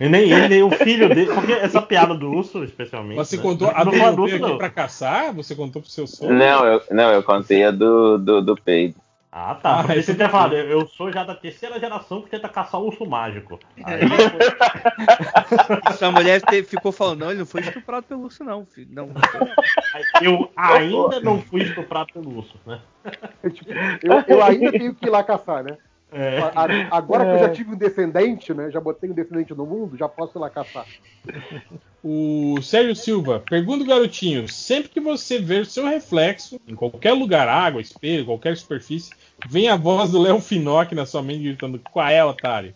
nem 0.00 0.32
ele, 0.32 0.48
nem 0.48 0.62
o 0.62 0.70
filho 0.70 1.08
dele. 1.08 1.32
Porque 1.32 1.52
essa 1.52 1.80
piada 1.82 2.14
do 2.14 2.30
urso, 2.30 2.64
especialmente. 2.64 3.16
Você 3.16 3.36
né? 3.36 3.42
contou 3.42 3.70
a 3.72 3.84
do 3.84 3.90
veio 3.90 4.44
aqui 4.44 4.58
pra 4.58 4.70
caçar? 4.70 5.32
Você 5.34 5.54
contou 5.54 5.82
pro 5.82 5.90
seu 5.90 6.06
sogro? 6.06 6.34
Não, 6.34 6.64
eu, 6.66 6.82
não, 6.90 7.12
eu 7.12 7.22
contei 7.22 7.64
a 7.64 7.70
do, 7.70 8.18
do, 8.18 8.42
do 8.42 8.56
peido. 8.56 8.96
Ah, 9.38 9.54
tá. 9.54 9.80
Ah, 9.80 9.82
você 9.82 10.14
tinha 10.14 10.30
falado, 10.30 10.54
eu 10.54 10.86
sou 10.88 11.12
já 11.12 11.22
da 11.22 11.34
terceira 11.34 11.78
geração 11.78 12.22
que 12.22 12.30
tenta 12.30 12.48
caçar 12.48 12.80
o 12.80 12.86
urso 12.86 13.04
mágico. 13.04 13.60
Aí, 13.84 14.00
Sua 15.98 16.10
mulher 16.10 16.40
te, 16.40 16.62
ficou 16.62 16.90
falando, 16.90 17.20
não, 17.20 17.28
ele 17.28 17.40
não 17.40 17.46
foi 17.46 17.60
estuprado 17.60 18.06
pelo 18.06 18.22
urso, 18.22 18.42
não. 18.42 18.64
Filho. 18.64 18.88
não. 18.94 19.10
Eu 20.22 20.50
ainda 20.56 21.20
não 21.20 21.42
fui 21.42 21.64
estuprado 21.64 22.14
pelo 22.14 22.34
urso, 22.38 22.58
né? 22.64 22.80
Eu, 23.42 23.50
tipo, 23.50 23.70
eu, 24.02 24.24
eu 24.26 24.42
ainda 24.42 24.72
tenho 24.72 24.94
que 24.94 25.04
ir 25.04 25.10
lá 25.10 25.22
caçar, 25.22 25.62
né? 25.62 25.76
É. 26.12 26.38
Agora 26.90 27.24
que 27.24 27.30
eu 27.32 27.38
já 27.38 27.46
é. 27.46 27.50
tive 27.50 27.72
um 27.72 27.76
descendente, 27.76 28.54
né? 28.54 28.70
Já 28.70 28.80
botei 28.80 29.10
um 29.10 29.14
descendente 29.14 29.54
no 29.54 29.66
mundo, 29.66 29.96
já 29.96 30.08
posso 30.08 30.38
ir 30.38 30.40
lá 30.40 30.48
caçar. 30.48 30.86
O 32.02 32.62
Sérgio 32.62 32.94
Silva, 32.94 33.42
pergunta 33.50 33.84
garotinho: 33.84 34.48
sempre 34.48 34.88
que 34.88 35.00
você 35.00 35.38
ver 35.38 35.66
seu 35.66 35.84
reflexo 35.84 36.60
em 36.66 36.74
qualquer 36.74 37.12
lugar, 37.12 37.48
água, 37.48 37.80
espelho, 37.80 38.24
qualquer 38.24 38.56
superfície, 38.56 39.10
vem 39.48 39.68
a 39.68 39.76
voz 39.76 40.12
do 40.12 40.22
Léo 40.22 40.40
Finock 40.40 40.94
na 40.94 41.04
sua 41.04 41.22
mente 41.22 41.42
gritando: 41.42 41.80
Qual 41.92 42.06
é, 42.06 42.24
otário? 42.24 42.74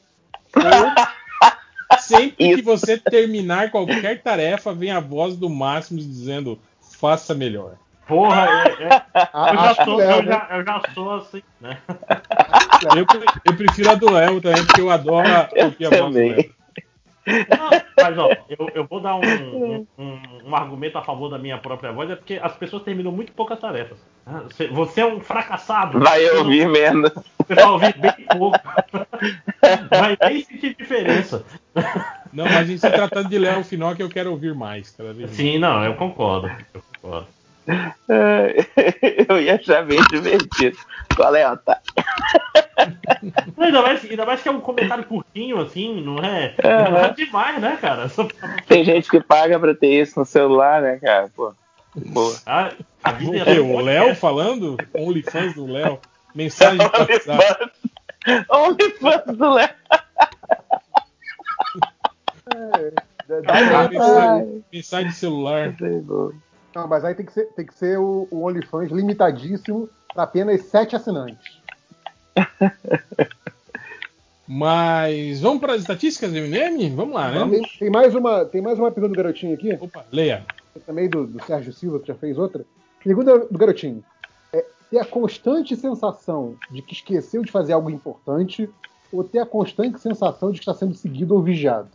Ou 0.56 1.98
sempre 1.98 2.56
que 2.56 2.62
você 2.62 2.98
terminar 2.98 3.70
qualquer 3.70 4.20
tarefa, 4.20 4.74
vem 4.74 4.90
a 4.90 5.00
voz 5.00 5.36
do 5.36 5.48
Máximo 5.48 6.00
dizendo: 6.00 6.58
Faça 6.80 7.32
melhor. 7.32 7.76
Porra, 8.10 8.44
é, 8.44 8.82
é, 8.82 9.52
eu, 9.52 9.54
já 9.54 9.84
sou, 9.84 10.02
eu, 10.02 10.24
já, 10.24 10.48
eu 10.50 10.64
já 10.64 10.82
sou 10.92 11.14
assim, 11.14 11.42
né? 11.60 11.78
Eu, 12.96 13.06
eu 13.44 13.56
prefiro 13.56 13.90
a 13.90 13.94
do 13.94 14.10
Léo 14.10 14.40
também, 14.40 14.64
porque 14.64 14.80
eu 14.80 14.90
adoro 14.90 15.28
a 15.28 15.48
voz 15.48 15.76
do 15.76 16.18
Léo. 16.18 16.54
mas 17.96 18.18
ó, 18.18 18.30
eu, 18.48 18.70
eu 18.74 18.84
vou 18.86 19.00
dar 19.00 19.16
um, 19.16 19.86
um, 19.98 20.20
um, 20.44 20.56
argumento 20.56 20.96
a 20.96 21.02
favor 21.02 21.28
da 21.28 21.38
minha 21.38 21.58
própria 21.58 21.92
voz, 21.92 22.10
é 22.10 22.16
porque 22.16 22.40
as 22.42 22.56
pessoas 22.56 22.82
terminam 22.82 23.12
muito 23.12 23.32
poucas 23.32 23.60
tarefas. 23.60 23.98
Ah, 24.26 24.42
você 24.72 25.02
é 25.02 25.06
um 25.06 25.20
fracassado. 25.20 26.00
Vai 26.00 26.28
ouvir 26.30 26.68
menos. 26.68 27.12
Você 27.46 27.54
vai 27.54 27.66
ouvir 27.66 27.98
bem 27.98 28.26
pouco. 28.36 28.58
Vai 29.90 30.16
nem 30.22 30.42
sentir 30.42 30.74
diferença. 30.74 31.44
Não, 32.32 32.44
mas 32.44 32.70
em 32.70 32.78
se 32.78 32.90
tratando 32.90 33.28
de 33.28 33.38
Léo 33.38 33.64
Finoc, 33.64 33.98
eu 34.00 34.08
quero 34.08 34.30
ouvir 34.30 34.54
mais. 34.54 34.94
Vez 34.98 35.30
Sim, 35.30 35.58
não, 35.58 35.84
eu 35.84 35.94
concordo. 35.94 36.50
Eu 36.72 36.82
concordo. 36.94 37.26
Eu 39.28 39.40
ia 39.40 39.54
achar 39.54 39.84
bem 39.84 40.00
divertido. 40.10 40.76
Qual 41.14 41.34
é, 41.34 41.50
Otávio? 41.50 41.82
Ainda, 43.58 43.82
mais, 43.82 44.04
ainda 44.04 44.26
mais 44.26 44.42
que 44.42 44.48
é 44.48 44.52
um 44.52 44.60
comentário 44.60 45.04
curtinho, 45.04 45.60
assim, 45.60 46.00
não 46.02 46.18
é? 46.18 46.54
Uhum. 46.62 46.92
Não 46.92 46.98
é 46.98 47.12
demais, 47.12 47.60
né, 47.60 47.78
cara? 47.80 48.08
Só... 48.08 48.26
Tem 48.66 48.84
gente 48.84 49.10
que 49.10 49.20
paga 49.20 49.58
pra 49.58 49.74
ter 49.74 50.00
isso 50.00 50.18
no 50.18 50.24
celular, 50.24 50.82
né, 50.82 50.98
cara? 50.98 51.30
Pô. 51.34 51.52
Boa. 51.94 52.36
A, 52.46 52.72
a 53.02 53.12
vida 53.12 53.44
o, 53.44 53.48
é 53.48 53.60
o 53.60 53.80
Léo 53.80 54.14
falando? 54.14 54.76
OnlyFans 54.94 55.54
do 55.54 55.66
Léo. 55.66 55.98
Mensagem 56.34 56.78
de 56.78 56.84
WhatsApp. 56.86 57.72
OnlyFans 58.48 59.36
do 59.36 59.50
Léo. 59.50 59.70
É, 62.54 63.90
mensagem, 63.90 64.64
mensagem 64.72 65.08
de 65.08 65.14
celular. 65.14 65.76
Não, 66.74 66.86
mas 66.88 67.04
aí 67.04 67.14
tem 67.14 67.26
que 67.26 67.32
ser, 67.32 67.46
tem 67.54 67.66
que 67.66 67.74
ser 67.74 67.98
o, 67.98 68.28
o 68.30 68.46
OnlyFans 68.46 68.90
limitadíssimo 68.90 69.88
para 70.12 70.24
apenas 70.24 70.62
sete 70.62 70.96
assinantes. 70.96 71.59
Mas 74.52 75.40
vamos 75.40 75.60
para 75.60 75.74
as 75.74 75.82
estatísticas 75.82 76.32
do 76.32 76.38
MDM? 76.40 76.92
Vamos 76.96 77.14
lá, 77.14 77.30
né? 77.30 77.48
Tem, 77.48 77.62
tem, 77.78 77.90
mais 77.90 78.16
uma, 78.16 78.44
tem 78.44 78.60
mais 78.60 78.80
uma 78.80 78.90
pergunta 78.90 79.14
do 79.14 79.16
garotinho 79.16 79.54
aqui. 79.54 79.78
Opa, 79.80 80.04
leia. 80.10 80.44
Também 80.84 81.08
do, 81.08 81.24
do 81.24 81.40
Sérgio 81.44 81.72
Silva, 81.72 82.00
que 82.00 82.08
já 82.08 82.16
fez 82.16 82.36
outra. 82.36 82.64
Pergunta 83.02 83.46
do 83.48 83.56
garotinho. 83.56 84.02
É, 84.52 84.64
ter 84.90 84.98
a 84.98 85.04
constante 85.04 85.76
sensação 85.76 86.56
de 86.68 86.82
que 86.82 86.94
esqueceu 86.94 87.44
de 87.44 87.52
fazer 87.52 87.74
algo 87.74 87.90
importante 87.90 88.68
ou 89.12 89.22
ter 89.22 89.38
a 89.38 89.46
constante 89.46 90.00
sensação 90.00 90.50
de 90.50 90.58
que 90.58 90.62
está 90.62 90.74
sendo 90.74 90.94
seguido 90.94 91.34
ou 91.34 91.42
vigiado? 91.42 91.88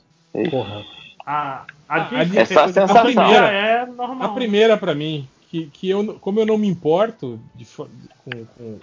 Porra. 0.49 0.85
A, 1.25 1.65
a, 1.89 1.95
a, 1.95 2.23
essa 2.35 2.67
sensação. 2.67 2.97
a 2.97 3.01
primeira 3.01 3.51
é 3.51 3.85
normal. 3.85 4.31
A 4.31 4.33
primeira 4.33 4.77
para 4.77 4.95
mim, 4.95 5.27
que, 5.49 5.65
que 5.67 5.89
eu, 5.89 6.17
como 6.21 6.39
eu 6.39 6.45
não 6.45 6.57
me 6.57 6.67
importo 6.67 7.37
de, 7.53 7.65
com, 7.65 7.85
com, 8.23 8.45
com 8.45 8.79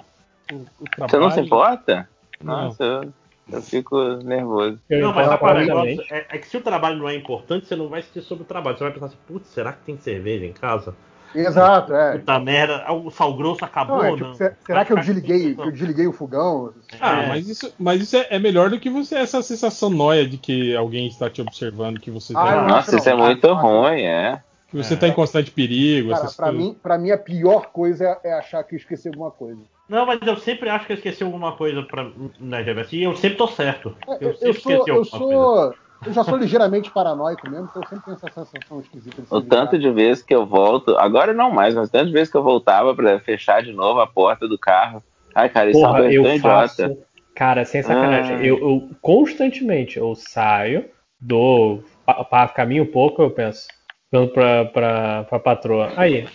o 0.54 0.84
trabalho. 0.84 1.10
Você 1.10 1.18
não 1.18 1.30
se 1.30 1.40
importa? 1.40 2.08
Não. 2.42 2.64
Nossa, 2.64 2.84
eu, 2.84 3.12
eu 3.50 3.62
fico 3.62 3.98
nervoso. 4.24 4.78
Não, 4.90 5.12
mas 5.12 5.28
negócio? 5.28 6.04
É, 6.10 6.26
é, 6.30 6.38
que 6.38 6.48
se 6.48 6.56
o 6.56 6.60
trabalho 6.60 6.96
não 6.96 7.08
é 7.08 7.14
importante, 7.14 7.66
você 7.66 7.76
não 7.76 7.88
vai 7.88 8.02
sentir 8.02 8.22
sobre 8.22 8.44
o 8.44 8.46
trabalho. 8.46 8.76
Você 8.76 8.84
vai 8.84 8.92
pensar 8.92 9.06
assim, 9.06 9.16
putz, 9.26 9.48
será 9.48 9.72
que 9.72 9.84
tem 9.84 9.98
cerveja 9.98 10.44
em 10.44 10.52
casa? 10.52 10.94
Exato, 11.34 11.94
é. 11.94 12.18
Puta 12.18 12.38
merda, 12.38 12.92
o 12.92 13.10
sal 13.10 13.34
grosso 13.34 13.64
acabou, 13.64 13.98
não, 13.98 14.04
é, 14.04 14.12
tipo, 14.12 14.24
não? 14.24 14.34
Será 14.34 14.84
que 14.84 14.92
eu 14.92 14.98
desliguei, 14.98 15.54
que 15.54 15.60
eu 15.60 15.70
desliguei 15.70 16.06
o 16.06 16.12
fogão? 16.12 16.72
Ah, 17.00 17.22
é. 17.22 17.28
mas 17.28 17.48
isso, 17.48 17.74
mas 17.78 18.02
isso 18.02 18.16
é, 18.16 18.26
é, 18.30 18.38
melhor 18.38 18.70
do 18.70 18.78
que 18.78 18.90
você 18.90 19.16
essa 19.16 19.42
sensação 19.42 19.88
noia 19.88 20.26
de 20.26 20.36
que 20.36 20.76
alguém 20.76 21.06
está 21.06 21.30
te 21.30 21.40
observando, 21.40 21.98
que 22.00 22.10
você 22.10 22.34
ah, 22.36 22.44
tá... 22.44 22.62
Nossa, 22.66 22.96
isso 22.96 23.08
é 23.08 23.14
muito 23.14 23.48
ah, 23.48 23.54
ruim, 23.54 24.02
é. 24.02 24.42
Que 24.68 24.76
você 24.76 24.94
está 24.94 25.06
em 25.06 25.12
constante 25.12 25.50
perigo. 25.50 26.10
Cara, 26.10 26.30
pra 26.34 26.52
mim, 26.52 26.76
pra 26.82 26.98
mim, 26.98 27.10
a 27.10 27.18
pior 27.18 27.66
coisa 27.66 28.18
é, 28.24 28.28
é, 28.30 28.32
achar 28.34 28.62
que 28.64 28.74
eu 28.74 28.78
esqueci 28.78 29.08
alguma 29.08 29.30
coisa. 29.30 29.60
Não, 29.92 30.06
mas 30.06 30.18
eu 30.26 30.38
sempre 30.38 30.70
acho 30.70 30.86
que 30.86 30.92
eu 30.92 30.96
esqueci 30.96 31.22
alguma 31.22 31.52
coisa 31.52 31.82
pra, 31.82 32.10
né, 32.40 32.64
Jebs? 32.64 32.90
E 32.94 33.02
eu 33.02 33.14
sempre 33.14 33.36
tô 33.36 33.46
certo. 33.46 33.94
Eu, 34.18 34.30
eu, 34.30 34.36
eu 34.40 34.54
sou, 34.54 34.88
eu 34.88 35.04
sou, 35.04 35.74
eu 36.06 36.12
já 36.14 36.24
sou 36.24 36.38
ligeiramente 36.38 36.90
paranoico 36.90 37.46
mesmo, 37.46 37.68
então 37.68 37.82
eu 37.82 37.88
sempre 37.90 38.04
tenho 38.06 38.16
essa 38.16 38.30
sensação 38.30 38.80
esquisita. 38.80 39.22
o 39.30 39.42
tanto 39.42 39.78
de 39.78 39.90
vezes 39.90 40.22
que 40.22 40.34
eu 40.34 40.46
volto, 40.46 40.96
agora 40.96 41.34
não 41.34 41.50
mais, 41.50 41.74
mas 41.74 41.90
tanto 41.90 42.06
de 42.06 42.14
vezes 42.14 42.30
que 42.30 42.38
eu 42.38 42.42
voltava 42.42 42.94
para 42.94 43.20
fechar 43.20 43.62
de 43.62 43.70
novo 43.74 44.00
a 44.00 44.06
porta 44.06 44.48
do 44.48 44.58
carro. 44.58 45.04
Ai, 45.34 45.50
cara, 45.50 45.70
isso 45.70 45.80
Porra, 45.82 45.98
é 45.98 46.00
uma 46.00 46.10
eu 46.10 46.40
faço, 46.40 46.96
Cara, 47.34 47.66
sem 47.66 47.82
sacanagem, 47.82 48.46
eu, 48.46 48.58
eu, 48.58 48.88
constantemente 49.02 49.98
eu 49.98 50.14
saio, 50.14 50.86
dou 51.20 51.84
pa, 52.06 52.48
caminho 52.48 52.84
um 52.84 52.90
pouco, 52.90 53.20
eu 53.20 53.30
penso. 53.30 53.66
Dando 54.10 54.32
pra, 54.32 54.64
pra, 54.64 55.24
pra 55.24 55.38
patroa. 55.38 55.92
Aí, 55.98 56.26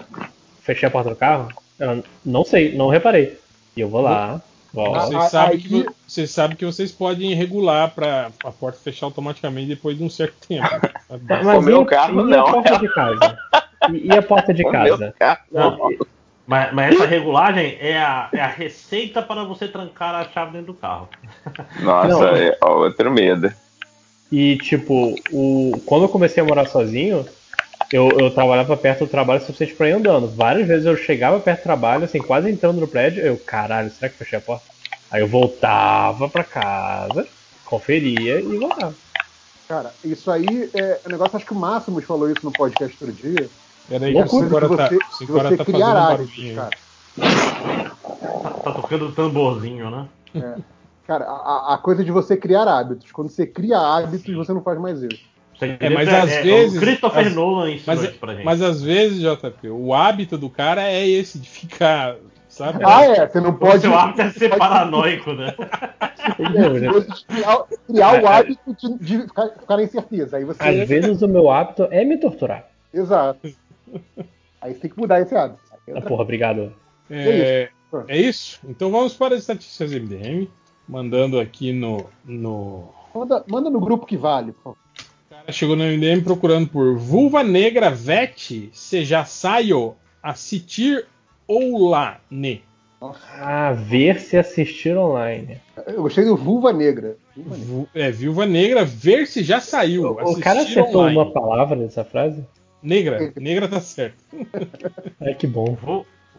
fechei 0.61 0.87
a 0.87 0.91
porta 0.91 1.09
do 1.09 1.15
carro? 1.15 1.49
Ela, 1.79 2.03
não 2.23 2.43
sei, 2.43 2.75
não 2.75 2.87
reparei. 2.87 3.37
E 3.77 3.81
eu 3.81 3.89
vou 3.89 4.01
lá. 4.01 4.41
Vocês 4.73 5.31
sabem 5.31 5.59
que, 5.59 5.85
vocês 6.07 6.31
sabem 6.31 6.57
que 6.57 6.65
vocês 6.65 6.91
podem 6.91 7.33
regular 7.33 7.91
para 7.91 8.31
a 8.43 8.51
porta 8.51 8.79
fechar 8.79 9.05
automaticamente 9.05 9.67
depois 9.67 9.97
de 9.97 10.03
um 10.03 10.09
certo 10.09 10.47
tempo. 10.47 10.67
Mas 11.43 11.57
o 11.57 11.61
meu 11.61 11.85
carro 11.85 12.21
e 12.21 12.31
não. 12.31 12.47
A 12.47 12.51
porta 12.51 12.79
de 12.79 12.89
casa? 12.89 13.37
E, 13.93 14.11
a 14.11 14.21
porta 14.21 14.53
de 14.53 14.63
casa? 14.63 15.13
Não, 15.51 15.77
mas, 16.47 16.73
mas, 16.73 16.95
essa 16.95 17.05
regulagem 17.05 17.77
é 17.79 17.97
a, 17.97 18.29
é 18.33 18.39
a 18.39 18.47
receita 18.47 19.21
para 19.21 19.43
você 19.43 19.67
trancar 19.67 20.15
a 20.15 20.23
chave 20.29 20.53
dentro 20.53 20.67
do 20.67 20.73
carro. 20.73 21.09
Nossa, 21.81 22.07
não. 22.07 22.35
é 22.35 22.57
outro 22.61 23.11
medo. 23.11 23.51
E 24.31 24.57
tipo, 24.57 25.13
o, 25.31 25.79
quando 25.85 26.03
eu 26.03 26.09
comecei 26.09 26.41
a 26.41 26.45
morar 26.45 26.65
sozinho, 26.65 27.25
eu, 27.91 28.09
eu 28.19 28.31
trabalhava 28.31 28.75
perto 28.75 29.05
do 29.05 29.11
trabalho 29.11 29.41
suficiente 29.41 29.73
para 29.73 29.89
ir 29.89 29.93
andando. 29.93 30.27
Várias 30.27 30.67
vezes 30.67 30.85
eu 30.85 30.97
chegava 30.97 31.39
perto 31.39 31.59
do 31.59 31.63
trabalho, 31.63 32.03
assim, 32.03 32.19
quase 32.19 32.49
entrando 32.49 32.79
no 32.79 32.87
prédio, 32.87 33.23
eu, 33.23 33.37
caralho, 33.37 33.89
será 33.91 34.09
que 34.09 34.17
fechei 34.17 34.37
a 34.37 34.41
porta? 34.41 34.65
Aí 35.09 35.21
eu 35.21 35.27
voltava 35.27 36.27
para 36.27 36.43
casa, 36.43 37.27
conferia 37.65 38.39
e 38.39 38.57
voltava. 38.57 38.93
Cara, 39.67 39.93
isso 40.03 40.31
aí 40.31 40.69
é 40.73 40.99
um 41.05 41.11
negócio, 41.11 41.35
acho 41.35 41.45
que 41.45 41.53
o 41.53 41.57
Máximos 41.57 42.05
falou 42.05 42.29
isso 42.29 42.43
no 42.43 42.51
podcast 42.51 42.97
outro 43.01 43.15
dia. 43.15 43.49
Peraí, 43.87 44.13
Loucura, 44.13 44.45
agora 44.45 44.69
tá, 44.69 44.89
você, 44.89 45.25
você 45.25 45.57
tá 45.57 45.65
criar 45.65 45.91
hábitos, 45.91 46.55
cara. 46.55 46.69
Tá, 48.43 48.49
tá, 48.49 48.71
tocando 48.73 49.11
tamborzinho, 49.13 49.89
né? 49.89 50.07
É. 50.35 50.55
Cara, 51.05 51.25
a, 51.25 51.73
a, 51.73 51.77
coisa 51.77 52.03
de 52.03 52.11
você 52.11 52.35
criar 52.35 52.67
hábitos. 52.67 53.11
Quando 53.13 53.29
você 53.29 53.47
cria 53.47 53.79
hábitos, 53.79 54.35
você 54.35 54.51
não 54.51 54.61
faz 54.61 54.77
mais 54.77 55.01
isso. 55.01 55.23
É, 55.59 55.89
mas 55.89 56.07
às 56.07 56.31
é, 56.31 56.41
vezes. 56.43 56.79
Christopher 56.79 57.27
as, 57.27 57.33
Nolan 57.33 57.71
ensinou 57.71 57.95
mas, 57.95 58.03
isso 58.03 58.19
pra 58.19 58.33
gente. 58.33 58.45
Mas 58.45 58.61
às 58.61 58.81
vezes, 58.81 59.19
JP, 59.19 59.69
o 59.69 59.93
hábito 59.93 60.37
do 60.37 60.49
cara 60.49 60.83
é 60.83 61.07
esse, 61.07 61.39
de 61.39 61.49
ficar. 61.49 62.15
Sabe? 62.47 62.83
Ah, 62.83 63.03
é, 63.05 63.27
você 63.27 63.39
não 63.39 63.53
pode. 63.53 63.77
O 63.77 63.81
seu 63.81 63.95
hábito 63.95 64.21
é 64.21 64.29
ser 64.31 64.55
paranoico, 64.57 65.33
né? 65.33 65.53
criar, 67.27 67.65
criar 67.87 68.23
o 68.23 68.27
hábito 68.27 68.75
de, 68.75 68.97
de 68.99 69.21
ficar, 69.23 69.49
ficar 69.49 69.79
em 69.79 69.87
certeza. 69.87 70.37
Aí 70.37 70.43
você... 70.43 70.63
Às 70.63 70.87
vezes 70.87 71.21
o 71.21 71.27
meu 71.27 71.49
hábito 71.49 71.87
é 71.91 72.03
me 72.03 72.17
torturar. 72.17 72.67
Exato. 72.93 73.47
Aí 74.61 74.73
você 74.73 74.79
tem 74.79 74.91
que 74.91 74.97
mudar 74.97 75.21
esse 75.21 75.35
hábito. 75.35 75.61
Ah, 75.95 76.01
porra, 76.01 76.23
obrigado. 76.23 76.73
É, 77.09 77.69
é, 78.07 78.17
isso? 78.17 78.59
Então 78.67 78.91
vamos 78.91 79.13
para 79.13 79.35
as 79.35 79.41
estatísticas 79.41 79.93
MDM. 79.93 80.47
Mandando 80.87 81.39
aqui 81.39 81.71
no. 81.71 82.05
no... 82.25 82.89
Manda, 83.13 83.43
manda 83.47 83.69
no 83.69 83.79
grupo 83.79 84.05
que 84.05 84.17
vale, 84.17 84.51
por 84.51 84.63
favor 84.63 84.86
chegou 85.51 85.75
no 85.75 85.83
MDM 85.83 86.21
procurando 86.23 86.67
por 86.67 86.97
Vulva 86.97 87.43
Negra 87.43 87.89
Vete, 87.89 88.69
se 88.73 89.03
já 89.03 89.25
saio 89.25 89.95
assistir 90.21 91.05
ou 91.47 91.89
lá, 91.89 92.19
ne. 92.29 92.61
Ah, 93.39 93.73
ver 93.73 94.19
se 94.19 94.37
assistir 94.37 94.97
online. 94.97 95.59
Eu 95.85 96.01
gostei 96.01 96.25
do 96.25 96.35
Vulva 96.35 96.73
Negra. 96.73 97.15
Vulva 97.35 97.55
Negra. 97.55 97.89
É, 97.93 98.11
Viúva 98.11 98.45
Negra, 98.45 98.83
ver 98.83 99.27
se 99.27 99.43
já 99.43 99.59
saiu. 99.59 100.03
O, 100.03 100.31
o 100.31 100.39
cara 100.39 100.61
acertou 100.61 101.01
online. 101.01 101.17
uma 101.17 101.31
palavra 101.31 101.75
nessa 101.75 102.03
frase? 102.03 102.43
Negra, 102.81 103.33
negra 103.35 103.67
tá 103.67 103.79
certo. 103.79 104.23
é 105.21 105.33
que 105.33 105.45
bom. 105.45 105.77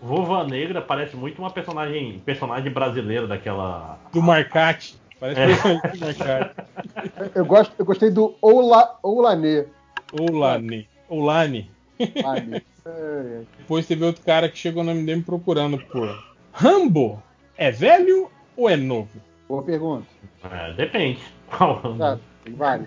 Vulva 0.00 0.44
Negra 0.44 0.80
parece 0.80 1.16
muito 1.16 1.40
uma 1.40 1.50
personagem, 1.50 2.20
personagem 2.24 2.72
brasileira 2.72 3.26
daquela. 3.26 3.98
Do 4.12 4.22
Marcate. 4.22 4.96
Parece 5.20 5.40
é. 5.40 6.50
eu, 7.34 7.44
gosto, 7.44 7.74
eu 7.78 7.84
gostei 7.84 8.10
do 8.10 8.36
Ola, 8.40 8.98
Olanê. 9.02 9.64
Olanê. 10.12 10.86
Olane. 11.08 11.70
Depois 13.58 13.86
teve 13.86 14.04
outro 14.04 14.22
cara 14.24 14.48
que 14.48 14.56
chegou 14.56 14.84
no 14.84 14.94
MDM 14.94 15.22
procurando 15.22 15.78
por 15.78 16.24
Rambo. 16.52 17.22
É 17.56 17.70
velho 17.70 18.30
ou 18.56 18.70
é 18.70 18.76
novo? 18.76 19.10
Boa 19.48 19.62
pergunta. 19.62 20.06
É, 20.44 20.72
depende. 20.74 21.20
Qual 21.48 21.74
Rambo? 21.74 22.20
tem 22.44 22.54
vários. 22.54 22.86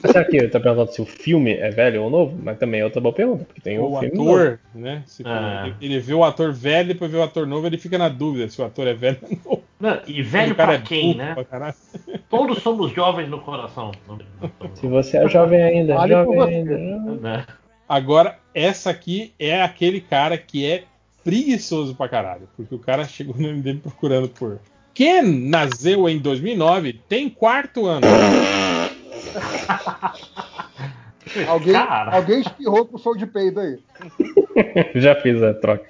Será 0.00 0.24
que 0.24 0.36
ele 0.36 0.48
tá 0.48 0.60
perguntando 0.60 0.92
se 0.92 1.00
o 1.00 1.06
filme 1.06 1.54
é 1.54 1.70
velho 1.70 2.02
ou 2.02 2.10
novo? 2.10 2.38
Mas 2.42 2.58
também 2.58 2.80
é 2.80 2.84
outra 2.84 3.00
boa 3.00 3.14
pergunta, 3.14 3.44
porque 3.44 3.60
tem 3.60 3.78
o, 3.78 3.96
ator, 3.96 4.10
novo. 4.14 4.58
né? 4.74 5.04
Ah. 5.24 5.72
Ele 5.80 5.98
vê 6.00 6.14
o 6.14 6.24
ator 6.24 6.52
velho 6.52 6.90
e 6.90 6.92
depois 6.92 7.10
vê 7.10 7.16
o 7.16 7.22
ator 7.22 7.46
novo, 7.46 7.66
ele 7.66 7.78
fica 7.78 7.96
na 7.96 8.08
dúvida 8.08 8.48
se 8.48 8.60
o 8.60 8.64
ator 8.64 8.86
é 8.86 8.94
velho 8.94 9.18
ou 9.22 9.38
novo. 9.44 9.57
Não, 9.80 10.00
e 10.06 10.22
velho 10.22 10.54
pra 10.54 10.74
é 10.74 10.78
quem, 10.78 11.14
né? 11.14 11.36
Todos 12.28 12.62
somos 12.62 12.92
jovens 12.92 13.28
no 13.28 13.40
coração. 13.40 13.92
Se 14.74 14.86
você 14.86 15.18
é 15.18 15.28
jovem 15.28 15.62
ainda, 15.62 15.94
Vale 15.94 16.12
jovem 16.12 16.56
ainda. 16.56 17.28
É. 17.28 17.44
Agora, 17.88 18.38
essa 18.52 18.90
aqui 18.90 19.32
é 19.38 19.62
aquele 19.62 20.00
cara 20.00 20.36
que 20.36 20.68
é 20.68 20.84
preguiçoso 21.22 21.94
pra 21.94 22.08
caralho, 22.08 22.48
porque 22.56 22.74
o 22.74 22.78
cara 22.78 23.04
chegou 23.04 23.36
no 23.36 23.48
MDM 23.48 23.78
procurando 23.78 24.28
por 24.28 24.58
Ken 24.98 25.22
nasceu 25.22 26.08
em 26.08 26.18
2009, 26.18 26.94
tem 27.08 27.30
quarto 27.30 27.86
ano. 27.86 28.04
alguém, 31.46 31.76
alguém 31.76 32.40
espirrou 32.40 32.84
pro 32.84 32.98
som 32.98 33.14
de 33.14 33.26
peido 33.26 33.60
aí. 33.60 33.78
Já 34.96 35.14
fiz 35.16 35.40
a 35.40 35.54
troca. 35.54 35.88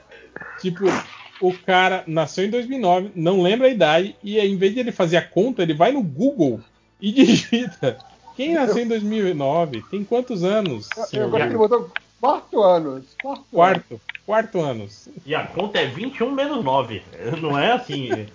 Tipo, 0.61 0.85
o 1.41 1.53
cara 1.53 2.05
nasceu 2.07 2.45
em 2.45 2.51
2009, 2.51 3.13
não 3.15 3.43
lembra 3.43 3.69
a 3.69 3.71
idade, 3.71 4.17
e 4.23 4.39
em 4.39 4.57
vez 4.57 4.75
de 4.75 4.81
ele 4.81 4.93
fazer 4.93 5.17
a 5.17 5.23
conta, 5.23 5.63
ele 5.63 5.75
vai 5.75 5.93
no 5.93 6.03
Google 6.03 6.61
e 7.01 7.13
digita. 7.13 7.99
Quem 8.37 8.55
nasceu 8.55 8.85
em 8.85 8.89
2009 8.89 9.83
tem 9.91 10.05
quantos 10.05 10.45
anos? 10.45 10.89
Eu, 11.13 11.23
eu 11.23 11.31
gosto 11.31 11.43
que 11.43 11.49
ele 11.51 11.59
botou 11.59 11.91
quarto 12.21 12.63
anos. 12.63 13.05
Quarto, 13.21 13.45
quarto, 13.51 14.01
quarto 14.25 14.61
anos. 14.61 15.09
E 15.27 15.35
a 15.35 15.45
conta 15.45 15.79
é 15.79 15.87
21 15.87 16.31
menos 16.31 16.65
9. 16.65 17.03
Não 17.43 17.59
é 17.59 17.73
assim. 17.73 18.11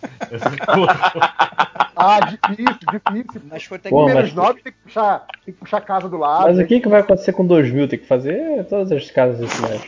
ah, 1.96 2.20
difícil, 2.20 2.78
difícil. 2.92 3.42
Mas 3.50 3.64
for 3.64 3.80
ter 3.80 3.90
Pô, 3.90 4.06
menos 4.06 4.34
mas... 4.34 4.34
9 4.34 4.62
tem 4.62 4.74
que, 4.74 4.80
puxar, 4.80 5.26
tem 5.46 5.54
que 5.54 5.60
puxar 5.62 5.78
a 5.78 5.82
casa 5.82 6.10
do 6.10 6.18
lado. 6.18 6.48
Mas 6.48 6.60
o 6.60 6.68
que, 6.68 6.80
que 6.80 6.90
vai 6.90 7.02
acontecer 7.02 7.32
com 7.34 7.46
2000? 7.46 7.88
Tem 7.88 8.00
que 8.00 8.08
fazer 8.08 8.66
todas 8.66 8.92
as 8.92 9.10
casas 9.10 9.40
decimais. 9.40 9.84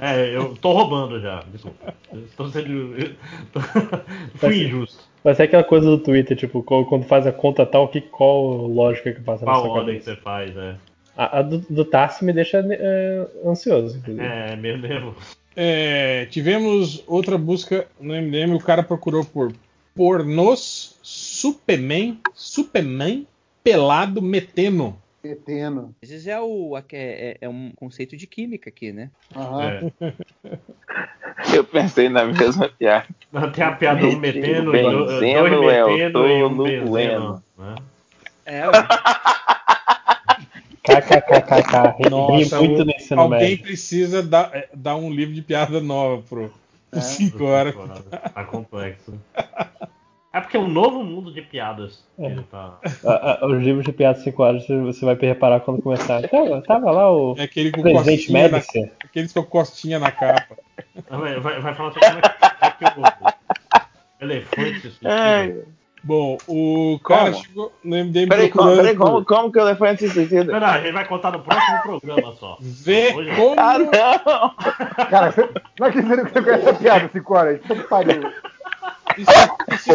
É, 0.00 0.36
eu 0.36 0.56
tô 0.56 0.72
roubando 0.72 1.20
já. 1.20 1.44
Desculpa. 1.52 1.94
Estou 2.12 2.48
sendo. 2.48 2.94
Fui 4.36 4.64
injusto. 4.64 5.04
Vai 5.22 5.34
ser 5.34 5.44
aquela 5.44 5.64
coisa 5.64 5.86
do 5.86 5.98
Twitter, 5.98 6.36
tipo, 6.36 6.62
quando 6.62 7.04
faz 7.04 7.26
a 7.26 7.32
conta 7.32 7.64
tal, 7.64 7.88
que, 7.88 8.00
qual 8.00 8.66
lógica 8.66 9.12
que 9.12 9.20
passa 9.22 9.44
qual 9.44 9.56
na 9.56 9.62
sua 9.62 9.78
ordem 9.80 9.98
que 9.98 10.04
você 10.04 10.16
faz, 10.16 10.54
é. 10.54 10.76
A, 11.16 11.38
a 11.38 11.42
do, 11.42 11.58
do 11.58 11.84
Tarsi 11.84 12.24
me 12.24 12.32
deixa 12.32 12.58
é, 12.70 13.26
ansioso. 13.46 13.96
Inclusive. 13.96 14.24
É, 14.24 14.54
meu 14.56 14.78
Deus. 14.78 15.14
É, 15.56 16.26
tivemos 16.26 17.02
outra 17.06 17.38
busca 17.38 17.86
no 18.00 18.12
MDM, 18.12 18.54
o 18.54 18.60
cara 18.60 18.82
procurou 18.82 19.24
por 19.24 19.52
pornôs 19.94 20.98
Superman, 21.02 22.18
Superman 22.34 23.26
pelado 23.62 24.20
metendo. 24.20 24.94
Metendo. 25.24 25.94
Às 26.02 26.10
vezes 26.10 26.26
é, 26.26 26.38
o, 26.38 26.76
é, 26.76 26.82
é, 26.92 27.38
é, 27.40 27.48
um 27.48 27.72
conceito 27.74 28.14
de 28.14 28.26
química 28.26 28.68
aqui, 28.68 28.92
né? 28.92 29.10
Uhum. 29.34 29.60
É. 29.62 29.90
Eu 31.56 31.64
pensei 31.64 32.08
na 32.08 32.26
mesma 32.26 32.68
piada. 32.68 33.06
Tem 33.54 33.64
a 33.64 33.72
piada 33.72 34.00
do 34.00 34.18
metendo, 34.18 34.70
benzeno, 34.70 35.06
dois 35.06 35.20
metendo 35.20 36.28
e 36.28 36.44
um 36.44 36.56
benzeno. 36.56 37.42
Né? 37.58 37.74
É, 38.44 38.62
KKKKK. 40.84 42.10
Nossa, 42.10 42.60
muito 42.60 42.84
nesse 42.84 43.14
Alguém 43.14 43.40
médio. 43.40 43.64
precisa 43.64 44.22
dar, 44.22 44.50
é, 44.54 44.68
dar 44.74 44.96
um 44.96 45.10
livro 45.10 45.34
de 45.34 45.40
piada 45.40 45.80
nova 45.80 46.22
pro 46.28 46.52
5 46.92 47.42
é, 47.42 47.46
horas. 47.48 47.74
Tá 48.34 48.44
complexo. 48.44 49.18
É 50.34 50.40
porque 50.40 50.56
é 50.56 50.60
um 50.60 50.66
novo 50.66 51.04
mundo 51.04 51.32
de 51.32 51.40
piadas. 51.40 52.04
É. 52.18 52.34
Tá... 52.50 52.80
Os 53.46 53.62
livros 53.62 53.84
de 53.84 53.92
piadas 53.92 54.24
5 54.24 54.42
horas 54.42 54.66
você 54.66 55.04
vai 55.04 55.14
reparar 55.14 55.60
quando 55.60 55.80
começar. 55.80 56.28
Tava, 56.28 56.60
tava 56.62 56.90
lá 56.90 57.12
o 57.12 57.36
é 57.38 57.44
aquele 57.44 57.70
com 57.70 57.82
presidente 57.82 58.32
Médici. 58.32 58.80
Na, 58.80 58.88
aqueles 59.04 59.32
com 59.32 59.44
costinha 59.44 60.00
na 60.00 60.10
capa. 60.10 60.56
Vai, 61.08 61.38
vai, 61.38 61.60
vai 61.60 61.74
falar 61.76 61.92
sobre 61.92 62.08
como 62.08 62.18
é 62.18 62.70
que, 62.70 62.84
é 62.84 62.90
que 62.90 63.00
o 63.00 64.24
elefante 64.24 64.90
se 64.90 65.64
Bom, 66.02 66.36
o 66.48 67.00
cara 67.02 67.30
como? 67.30 67.44
chegou 67.44 67.72
no 67.82 67.96
MDM 67.96 68.28
peraí, 68.28 68.50
procurando... 68.50 68.76
Peraí, 68.76 68.96
como, 68.96 69.24
como 69.24 69.52
que 69.52 69.58
o 69.58 69.62
elefante 69.62 70.06
se 70.06 70.12
suicida? 70.12 70.52
Peraí, 70.52 70.82
ele 70.82 70.92
vai 70.92 71.06
contar 71.06 71.30
no 71.30 71.40
próximo 71.40 71.80
programa 71.82 72.34
só. 72.34 72.58
Vê 72.60 73.14
Hoje... 73.14 73.34
como... 73.36 73.54
Ah, 73.58 73.78
não! 73.78 75.06
Cara, 75.06 75.30
você, 75.32 75.48
não 75.80 75.86
acredito 75.86 76.26
que 76.26 76.32
você 76.32 76.42
conhece 76.42 76.68
essa 76.68 76.74
piada, 76.74 77.08
5 77.10 77.34
horas. 77.34 77.60
Puta 77.60 77.76
que 77.76 77.88
pariu. 77.88 78.30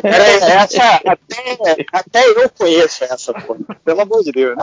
Peraí, 0.02 0.35
essa, 0.44 0.96
até, 1.06 1.85
até 1.92 2.30
eu 2.30 2.50
conheço 2.50 3.03
essa, 3.03 3.34
pô. 3.34 3.56
Pelo 3.84 4.02
amor 4.02 4.24
de 4.24 4.32
Deus. 4.32 4.58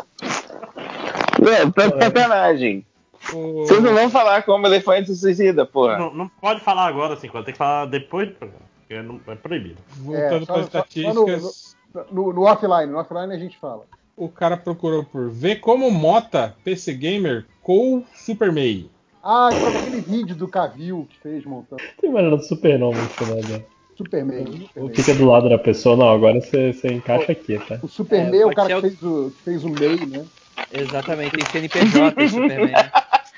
Não, 1.39 1.71
tá 1.73 1.91
sacanagem. 2.01 2.85
Vocês 3.33 3.83
não 3.83 3.95
vão 3.95 4.09
falar 4.09 4.43
como 4.43 4.65
o 4.65 4.69
elefante 4.69 5.15
suicida, 5.15 5.67
porra. 5.67 5.99
Não, 5.99 6.15
não 6.15 6.29
pode 6.29 6.61
falar 6.61 6.87
agora, 6.87 7.15
assim, 7.15 7.29
tem 7.29 7.45
que 7.45 7.53
falar 7.53 7.87
depois 7.87 8.29
do 8.29 8.35
programa. 8.35 8.67
É, 8.89 9.03
não, 9.03 9.21
é 9.27 9.35
proibido. 9.35 9.83
Voltando 9.97 10.43
é, 10.43 10.47
para 10.47 10.61
as 10.61 10.67
estatísticas. 10.67 11.77
Só 11.93 12.05
No, 12.11 12.33
no 12.33 12.43
offline, 12.43 12.87
no 12.87 12.99
offline 12.99 13.33
a 13.35 13.39
gente 13.39 13.59
fala. 13.59 13.85
O 14.17 14.29
cara 14.29 14.57
procurou 14.57 15.05
por 15.05 15.29
ver 15.29 15.57
como 15.57 15.91
Mota, 15.91 16.55
PC 16.65 16.95
Gamer, 16.95 17.47
com 17.63 18.05
Super 18.15 18.53
Mei. 18.53 18.89
Ah, 19.23 19.49
aquele 19.49 20.01
vídeo 20.01 20.37
do 20.37 20.47
Cavil 20.47 21.07
que 21.11 21.19
fez 21.19 21.45
montando. 21.45 21.83
Tem 22.01 22.09
imaginando 22.09 22.43
super 22.45 22.79
nome 22.79 22.97
no 22.97 23.09
final, 23.09 23.43
né? 23.43 23.65
Superman. 23.97 24.69
Fica 24.95 25.15
do 25.15 25.27
lado 25.27 25.49
da 25.49 25.59
pessoa, 25.59 25.97
não, 25.97 26.09
agora 26.09 26.41
você, 26.41 26.73
você 26.73 26.89
encaixa 26.89 27.33
aqui, 27.33 27.59
tá? 27.59 27.79
O 27.83 27.89
Superman 27.89 28.41
é, 28.41 28.43
é 28.43 28.47
o 28.47 28.55
cara 28.55 28.75
que, 28.75 28.81
fez 28.83 29.03
o, 29.03 29.31
que 29.31 29.43
fez 29.43 29.65
o 29.65 29.69
MEI, 29.71 30.07
né? 30.07 30.25
Exatamente, 30.73 31.37
tem 31.37 31.47
CNPJ, 31.47 32.25
o 32.25 32.29
Superman. 32.29 32.75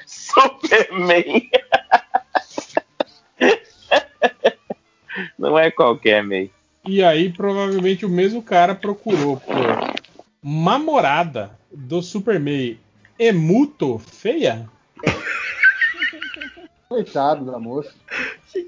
Superman. 0.06 1.50
Não 5.38 5.58
é 5.58 5.70
qualquer 5.70 6.22
MEI. 6.24 6.50
E 6.86 7.02
aí, 7.02 7.32
provavelmente, 7.32 8.04
o 8.04 8.08
mesmo 8.08 8.42
cara 8.42 8.74
procurou 8.74 9.36
por 9.36 9.94
mamorada 10.42 11.50
do 11.70 12.02
Superman 12.02 12.78
Emuto 13.18 13.98
feia? 13.98 14.68
Coitado 16.88 17.44
da 17.44 17.58
moça. 17.58 17.92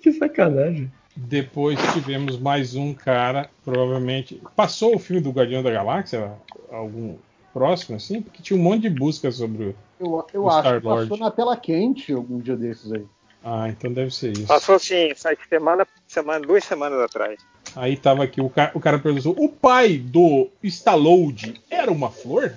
Que 0.03 0.13
sacanagem. 0.13 0.93
Depois 1.17 1.79
tivemos 1.93 2.39
mais 2.39 2.75
um 2.75 2.95
cara, 2.95 3.51
provavelmente. 3.65 4.41
Passou 4.55 4.95
o 4.95 4.99
filme 4.99 5.21
do 5.21 5.31
Guardião 5.31 5.63
da 5.63 5.71
Galáxia? 5.71 6.33
Algum 6.71 7.17
próximo, 7.53 7.97
assim? 7.97 8.23
Porque 8.23 8.43
tinha 8.43 8.59
um 8.59 8.63
monte 8.63 8.83
de 8.83 8.91
busca 8.91 9.31
sobre 9.31 9.65
o. 9.65 9.75
Eu, 9.99 10.27
eu 10.33 10.43
o 10.45 10.51
acho 10.51 10.75
que 10.75 10.81
passou 10.81 11.17
na 11.17 11.31
tela 11.31 11.57
quente 11.57 12.13
algum 12.13 12.39
dia 12.39 12.57
desses 12.57 12.93
aí. 12.93 13.05
Ah, 13.45 13.69
então 13.69 13.93
deve 13.93 14.11
ser 14.15 14.33
isso. 14.33 14.47
Passou 14.47 14.79
sim, 14.79 15.15
faz 15.15 15.39
semana, 15.49 15.87
semana, 16.07 16.47
duas 16.47 16.65
semanas 16.65 17.01
atrás. 17.01 17.41
Aí 17.75 17.97
tava 17.97 18.25
aqui, 18.25 18.41
o 18.41 18.51
cara, 18.51 18.71
o 18.75 18.81
cara 18.81 18.99
perguntou: 18.99 19.35
o 19.39 19.49
pai 19.49 19.97
do 19.99 20.49
Stallone 20.63 21.61
era 21.71 21.91
uma 21.91 22.11
flor? 22.11 22.55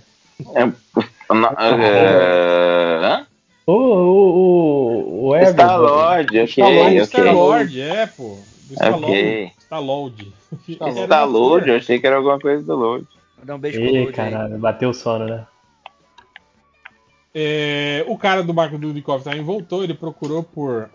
É, 0.55 0.65
não, 1.33 1.55
é... 1.81 3.25
O, 3.65 3.73
o, 3.73 4.82
o 5.31 5.45
Star-Lord, 5.45 6.27
ok. 6.27 6.43
Stallone, 6.43 7.05
Star-Lord, 7.05 7.81
é, 7.81 8.05
pô. 8.07 8.37
Do 8.67 8.73
Stallone. 8.73 9.05
Okay. 9.05 9.51
Stallone, 9.59 10.33
eu 11.69 11.75
achei 11.77 11.99
que 11.99 12.07
era 12.07 12.17
alguma 12.17 12.39
coisa 12.39 12.63
do 12.63 12.75
Load. 12.75 13.07
Vou 13.37 13.45
dar 13.45 13.55
um 13.55 13.59
beijo 13.59 13.79
Ih, 13.79 13.85
pro 13.85 13.99
Load 13.99 14.13
caralho, 14.13 14.53
aí. 14.55 14.59
bateu 14.59 14.89
o 14.89 14.93
sono, 14.93 15.25
né? 15.25 15.45
É, 17.33 18.03
o 18.07 18.17
cara 18.17 18.43
do 18.43 18.53
Michael 18.53 18.77
Dudikoff 18.77 19.23
também 19.23 19.41
voltou, 19.41 19.83
ele 19.83 19.95
procurou 19.95 20.43
por 20.43 20.89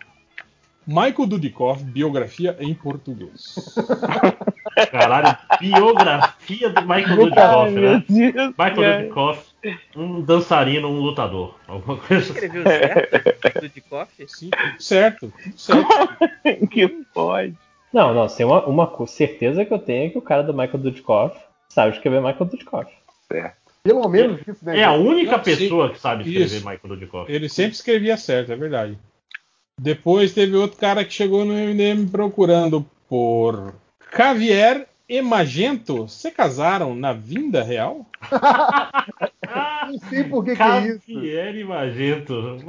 Michael 0.87 1.27
Dudikoff, 1.27 1.83
biografia 1.83 2.57
em 2.61 2.73
português. 2.75 3.75
Caralho, 4.93 5.37
biografia 5.59 6.71
do 6.71 6.83
Michael 6.83 7.17
Dudikoff, 7.17 7.73
né? 7.73 8.05
Michael 8.09 9.01
Dudikoff, 9.01 9.48
um 9.97 10.21
dançarino, 10.21 10.89
um 10.89 11.01
lutador. 11.01 11.55
Alguma 11.67 11.97
coisa 11.99 12.33
Escreveu 12.33 12.63
certo? 12.63 13.61
Dudikoff? 13.61 14.29
Sim, 14.29 14.51
certo, 14.79 15.33
certo. 15.57 15.89
que 16.71 16.89
pode. 17.13 17.57
Não, 17.93 18.15
não, 18.15 18.27
tem 18.27 18.45
uma, 18.45 18.65
uma 18.67 19.07
certeza 19.07 19.65
que 19.65 19.73
eu 19.73 19.79
tenho 19.79 20.07
é 20.07 20.11
que 20.11 20.19
o 20.19 20.23
cara 20.23 20.43
do 20.43 20.53
Michael 20.53 20.79
Dudikoff 20.79 21.39
sabe 21.69 21.97
escrever 21.97 22.21
Michael 22.21 22.45
Dudikoff. 22.45 22.93
Certo. 23.31 23.57
Pelo 23.83 24.09
menos 24.09 24.41
isso, 24.47 24.65
né? 24.65 24.81
É 24.81 24.85
a 24.85 24.93
única 24.93 25.33
não, 25.33 25.41
pessoa 25.41 25.89
sim. 25.89 25.95
que 25.95 26.01
sabe 26.01 26.23
escrever 26.25 26.45
isso. 26.45 26.57
Michael 26.57 26.81
Dudikoff. 26.85 27.33
Ele 27.33 27.49
sempre 27.49 27.73
escrevia 27.73 28.17
certo, 28.17 28.53
é 28.53 28.57
verdade. 28.57 28.99
Depois 29.81 30.35
teve 30.35 30.57
outro 30.57 30.79
cara 30.79 31.05
que 31.05 31.13
chegou 31.13 31.45
no 31.45 31.55
MDM 31.55 32.09
procurando 32.11 32.85
por 33.09 33.75
Javier 34.15 34.89
e 35.09 35.23
Magento 35.23 36.07
se 36.07 36.31
casaram 36.31 36.95
na 36.95 37.13
vinda 37.13 37.63
real? 37.63 38.07
Não 39.89 39.99
sei 40.11 40.25
por 40.25 40.45
que, 40.45 40.55
que 40.55 40.63
é 40.63 40.87
isso. 40.87 41.01
Xavier 41.07 41.57
e 41.57 41.65
Magento. 41.65 42.35
Muito 42.63 42.69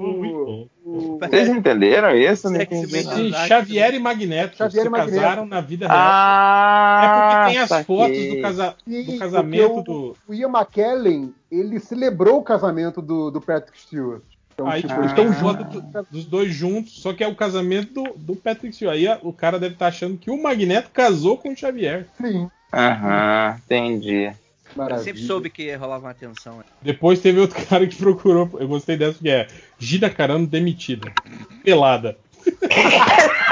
bom. 0.83 1.19
Vocês 1.19 1.49
entenderam 1.49 2.15
isso? 2.15 2.49
Não 2.49 2.59
Sim, 2.59 3.33
Xavier 3.33 3.93
e 3.93 3.99
Magneto 3.99 4.55
Xavier 4.55 4.83
se 4.83 4.87
e 4.87 4.89
Magneto. 4.89 5.21
casaram 5.21 5.45
na 5.45 5.59
vida 5.59 5.87
real. 5.87 5.99
Ah, 6.01 7.01
é 7.03 7.07
porque 7.09 7.51
tem 7.51 7.57
as 7.59 7.69
saquei. 7.69 7.85
fotos 7.85 8.27
do, 8.27 8.41
casa 8.41 8.75
Sim, 8.87 9.03
do 9.03 9.17
casamento 9.17 9.83
porque 9.83 9.83
do. 9.83 10.17
O 10.27 10.33
Ian 10.33 10.49
McKellen, 10.49 11.33
ele 11.51 11.79
celebrou 11.79 12.39
o 12.39 12.43
casamento 12.43 13.01
do, 13.01 13.29
do 13.29 13.41
Patrick 13.41 13.79
Stewart. 13.79 14.23
Então, 14.59 14.69
Aí 14.69 14.81
tipo, 14.81 15.05
estão 15.05 15.31
estão 15.31 15.33
juntos 15.33 15.83
dos 16.11 16.25
dois 16.25 16.53
juntos, 16.53 17.01
só 17.01 17.13
que 17.13 17.23
é 17.23 17.27
o 17.27 17.35
casamento 17.35 17.93
do, 17.93 18.13
do 18.17 18.35
Patrick 18.35 18.75
Stewart. 18.75 18.95
Aí 18.95 19.07
o 19.21 19.31
cara 19.31 19.57
deve 19.57 19.75
estar 19.75 19.87
achando 19.87 20.17
que 20.17 20.29
o 20.29 20.41
Magneto 20.41 20.89
casou 20.91 21.37
com 21.37 21.53
o 21.53 21.55
Xavier. 21.55 22.07
Sim, 22.19 22.49
Aham, 22.73 23.57
entendi. 23.65 24.25
Eu 24.25 24.33
maravilha. 24.75 25.03
sempre 25.03 25.21
soube 25.23 25.49
que 25.49 25.73
rolava 25.75 26.07
uma 26.07 26.13
tensão. 26.13 26.63
Depois 26.81 27.19
teve 27.19 27.39
outro 27.39 27.57
cara 27.65 27.87
que 27.87 27.95
procurou. 27.95 28.49
Eu 28.59 28.67
gostei 28.67 28.97
dessa 28.97 29.17
que 29.17 29.29
é 29.29 29.47
Gida 29.79 30.09
Carano 30.09 30.45
demitida. 30.45 31.11
Pelada. 31.63 32.17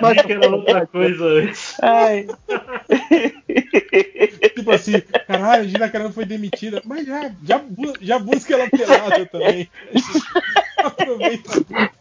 Mas 0.00 0.22
que 0.26 0.32
era 0.32 0.48
outra 0.50 0.86
coisa 0.86 1.24
antes. 1.24 1.76
Ai. 1.82 2.26
Tipo 4.54 4.70
assim, 4.72 5.00
caralho, 5.26 5.62
a 5.62 5.66
Gina 5.66 5.88
Carano 5.88 6.12
foi 6.12 6.24
demitida. 6.24 6.82
Mas 6.84 7.06
já, 7.06 7.30
já, 7.44 7.64
já 8.00 8.18
busca 8.18 8.54
ela 8.54 8.70
pelada 8.70 9.26
também. 9.26 9.68
Aproveita. 10.78 11.50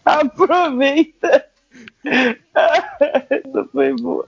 Aproveita. 0.05 1.45
Essa 3.29 3.65
foi 3.71 3.93
boa. 3.95 4.25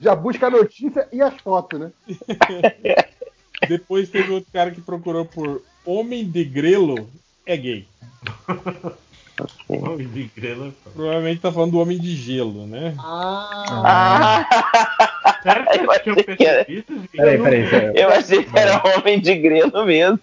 Já 0.00 0.14
busca 0.14 0.46
a 0.46 0.50
notícia 0.50 1.08
e 1.12 1.20
as 1.20 1.34
fotos, 1.40 1.80
né? 1.80 1.92
Depois 3.68 4.08
teve 4.08 4.30
outro 4.30 4.50
cara 4.52 4.70
que 4.70 4.80
procurou 4.80 5.24
por 5.24 5.62
Homem 5.84 6.28
de 6.28 6.44
Grelo 6.44 7.10
é 7.44 7.56
gay. 7.56 7.88
Homem 9.68 10.08
de 10.08 10.24
grelo. 10.36 10.74
Provavelmente 10.94 11.40
tá 11.40 11.52
falando 11.52 11.72
do 11.72 11.78
Homem 11.80 11.98
de 11.98 12.14
Gelo, 12.16 12.66
né? 12.66 12.94
Ah, 12.98 14.46
Sério 15.42 15.64
que 16.02 16.10
Eu 16.10 16.36
que 16.36 16.44
era- 16.44 16.64
gente? 16.68 16.82
Peraí, 17.16 17.38
peraí, 17.42 17.68
peraí. 17.70 17.92
Eu 17.96 18.08
achei 18.10 18.44
que 18.44 18.58
era 18.58 18.82
homem 18.96 19.20
de 19.20 19.34
grelo 19.36 19.84
mesmo. 19.84 20.20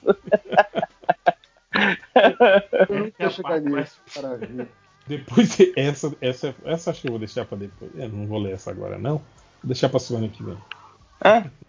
eu 3.19 3.29
chegar 3.29 3.59
nisso. 3.61 3.97
Maravilha. 4.15 4.67
Depois 5.07 5.57
essa, 5.77 6.15
essa, 6.19 6.55
essa 6.65 6.89
acho 6.91 7.01
que 7.01 7.07
eu 7.07 7.11
vou 7.11 7.19
deixar 7.19 7.45
pra 7.45 7.57
depois. 7.57 7.91
Eu 7.95 8.09
não 8.09 8.25
vou 8.25 8.39
ler 8.39 8.53
essa 8.53 8.71
agora, 8.71 8.97
não. 8.97 9.17
Vou 9.17 9.21
deixar 9.65 9.89
pra 9.89 9.99
semana 9.99 10.27
que 10.27 10.43
vem. 10.43 10.57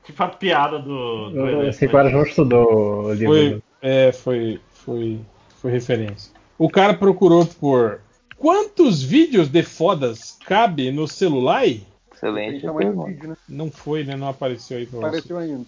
Tipo 0.05 0.23
a 0.23 0.29
piada 0.29 0.79
do. 0.79 1.31
do 1.31 1.47
Eu 1.47 1.63
Enes, 1.63 1.77
sei 1.77 1.89
que 1.89 1.95
o 1.95 1.99
né? 1.99 2.05
Ara 2.05 2.17
não 2.17 2.23
estudou 2.23 3.05
o 3.07 3.13
livro. 3.13 3.27
Foi, 3.35 3.63
é, 3.83 4.13
foi, 4.13 4.61
foi, 4.71 5.21
foi 5.61 5.71
referência. 5.71 6.33
O 6.59 6.71
cara 6.71 6.95
procurou 6.95 7.45
por 7.47 8.01
quantos 8.39 9.03
vídeos 9.03 9.49
de 9.49 9.63
fodas 9.63 10.39
cabe 10.47 10.91
no 10.91 11.07
celular? 11.07 11.67
Excelente. 12.13 12.67
Do 12.67 13.05
vídeo, 13.05 13.29
né? 13.29 13.37
Não 13.49 13.71
foi, 13.71 14.05
né? 14.05 14.17
Não 14.17 14.29
apareceu 14.29 14.79
aí 14.79 14.87
pra 14.87 14.99
você. 14.99 15.07
Apareceu 15.07 15.39
ainda. 15.39 15.67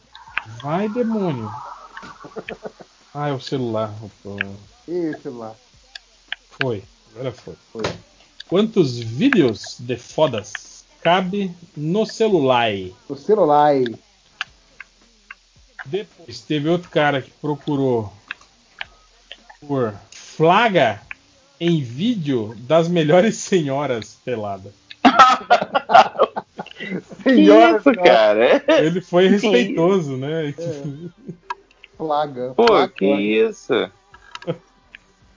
Vai, 0.62 0.88
demônio. 0.88 1.50
Ah, 3.14 3.28
é 3.28 3.32
o 3.32 3.40
celular. 3.40 3.92
Opa. 4.02 4.46
Esse 4.86 5.28
lá. 5.28 5.54
Foi. 6.62 6.82
Agora 7.14 7.32
foi. 7.32 7.54
Foi. 7.72 7.82
Quantos 8.48 8.98
vídeos 8.98 9.76
de 9.78 9.96
fodas 9.96 10.84
cabe 11.02 11.54
no 11.76 12.06
celular? 12.06 12.72
O 13.08 13.14
celular. 13.14 13.74
Depois 15.84 16.40
teve 16.40 16.68
outro 16.68 16.88
cara 16.90 17.20
que 17.20 17.30
procurou 17.30 18.12
por 19.60 19.94
flaga 20.38 21.02
em 21.58 21.82
vídeo 21.82 22.54
das 22.60 22.88
melhores 22.88 23.38
senhoras 23.38 24.16
pelada. 24.24 24.72
Senhora, 27.24 27.78
Isso, 27.78 27.92
cara. 27.94 28.62
Ele 28.68 29.00
foi 29.00 29.26
respeitoso, 29.26 30.16
né? 30.16 30.54
Flaga. 31.96 32.54
Pô, 32.54 32.68
flaga. 32.68 32.92
que 32.92 33.04
isso? 33.04 33.90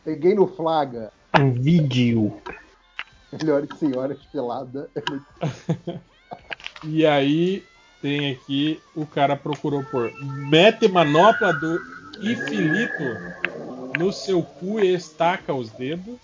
Peguei 0.06 0.36
no 0.36 0.46
flaga. 0.46 1.12
Um 1.38 1.52
vídeo. 1.52 2.40
Melhores 3.34 3.70
senhoras 3.80 4.20
pelada. 4.32 4.88
E 6.84 7.06
aí 7.06 7.64
tem 8.02 8.32
aqui 8.32 8.82
o 8.96 9.06
cara 9.06 9.36
procurou 9.36 9.84
por 9.84 10.12
mete 10.50 10.88
manopla 10.88 11.54
do 11.54 11.80
Ifilito 12.22 13.18
no 13.98 14.12
seu 14.14 14.42
cu 14.44 14.80
e 14.80 14.94
estaca 14.94 15.54
os 15.54 15.70
dedos. 15.72 16.16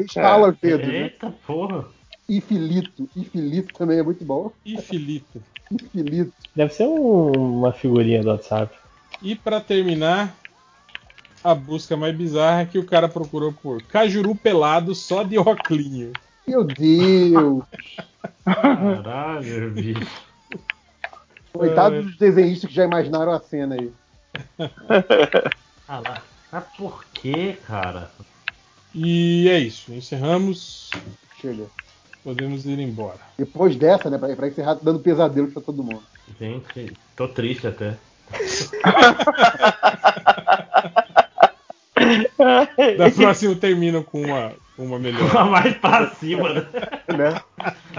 Estala 0.00 0.48
os 0.50 0.56
dedos, 0.58 0.86
né? 0.86 0.94
Eita 1.04 1.32
porra. 1.46 1.86
E 2.28 2.40
filito. 2.40 3.08
E 3.14 3.24
filito 3.24 3.72
também 3.74 3.98
é 3.98 4.02
muito 4.02 4.24
bom. 4.24 4.50
Ifilito. 4.64 5.42
E 5.70 5.84
filito. 5.88 6.32
Deve 6.54 6.72
ser 6.72 6.86
um- 6.86 7.58
uma 7.58 7.72
figurinha 7.72 8.22
do 8.22 8.30
WhatsApp. 8.30 8.74
E 9.22 9.34
pra 9.34 9.60
terminar, 9.60 10.34
a 11.42 11.54
busca 11.54 11.96
mais 11.96 12.14
bizarra 12.16 12.62
é 12.62 12.66
que 12.66 12.78
o 12.78 12.84
cara 12.84 13.08
procurou 13.08 13.52
por 13.52 13.82
Cajuru 13.82 14.34
pelado 14.34 14.94
só 14.94 15.22
de 15.22 15.38
oclinho. 15.38 16.12
Meu 16.46 16.64
Deus! 16.64 17.64
Caralho, 18.44 19.70
bicho. 19.70 20.24
Coitado 21.52 22.02
dos 22.02 22.16
desenhistas 22.16 22.68
que 22.68 22.74
já 22.76 22.84
imaginaram 22.84 23.32
a 23.32 23.40
cena 23.40 23.76
aí. 23.78 23.90
Ah 25.86 26.00
lá. 26.00 26.22
Mas 26.50 26.64
por 26.78 27.04
que, 27.12 27.52
cara? 27.66 28.10
E 28.94 29.48
é 29.50 29.58
isso. 29.58 29.92
Encerramos. 29.92 30.88
Chega. 31.40 31.66
Podemos 32.22 32.64
ir 32.64 32.78
embora. 32.78 33.18
Depois 33.36 33.76
dessa, 33.76 34.08
né? 34.08 34.16
Pra, 34.16 34.34
pra 34.34 34.48
encerrar 34.48 34.78
dando 34.80 35.00
pesadelos 35.00 35.52
pra 35.52 35.60
todo 35.60 35.82
mundo. 35.82 36.02
Gente, 36.40 36.90
tô 37.14 37.28
triste 37.28 37.66
até. 37.66 37.96
Da 42.98 43.10
próxima 43.10 43.54
termina 43.54 44.02
com 44.02 44.22
uma, 44.22 44.52
uma 44.76 44.98
melhor. 44.98 45.30
Uma 45.30 45.44
mais 45.44 45.76
pra 45.76 46.10
cima, 46.10 46.52
né? 46.52 46.66
né? 47.16 47.40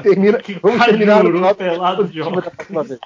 Termina, 0.04 0.40
vamos 0.62 0.86
terminar 0.86 1.24
no 1.24 1.56
pelado 1.56 2.08
de 2.08 2.22
óculos. 2.22 2.44
da 2.44 2.52
próxima 2.52 2.84
vez. 2.84 3.00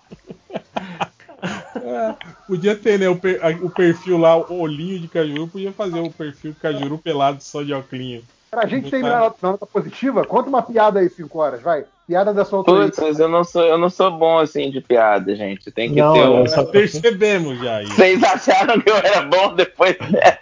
É, 1.90 2.16
podia 2.46 2.76
ter, 2.76 3.00
né? 3.00 3.10
O, 3.10 3.16
per- 3.16 3.40
a- 3.44 3.66
o 3.66 3.70
perfil 3.70 4.18
lá, 4.18 4.38
o 4.38 4.60
olhinho 4.62 5.00
de 5.00 5.08
Cajuru, 5.08 5.48
podia 5.48 5.72
fazer 5.72 6.00
o 6.00 6.12
perfil 6.12 6.56
Cajuru 6.62 6.98
pelado 7.00 7.42
só 7.42 7.64
de 7.64 7.74
óculos. 7.74 8.22
Pra 8.52 8.66
gente 8.68 8.90
terminar 8.90 9.20
na 9.22 9.34
na 9.42 9.52
nota 9.52 9.66
positiva, 9.66 10.26
conta 10.26 10.50
uma 10.50 10.62
piada 10.62 11.00
aí, 11.00 11.10
5 11.10 11.38
horas, 11.40 11.62
vai. 11.62 11.86
Piada 12.08 12.34
da 12.34 12.44
sua 12.44 12.60
autoria. 12.60 12.90
Putz, 12.92 13.20
eu 13.20 13.28
não 13.28 13.44
sou, 13.44 13.62
eu 13.64 13.78
não 13.78 13.90
sou 13.90 14.12
bom 14.12 14.40
assim 14.40 14.72
de 14.72 14.82
piada, 14.82 15.36
gente. 15.36 15.72
Tem 15.72 15.90
que 15.90 16.00
Não, 16.00 16.14
ter 16.14 16.24
um. 16.24 16.40
nós 16.40 16.52
só 16.52 16.64
percebemos 16.66 17.60
já 17.60 17.82
isso. 17.84 17.94
Vocês 17.94 18.24
acharam 18.24 18.82
que 18.82 18.90
eu 18.90 18.96
era 18.98 19.22
bom 19.22 19.54
depois 19.56 19.96
dessa? 19.98 20.40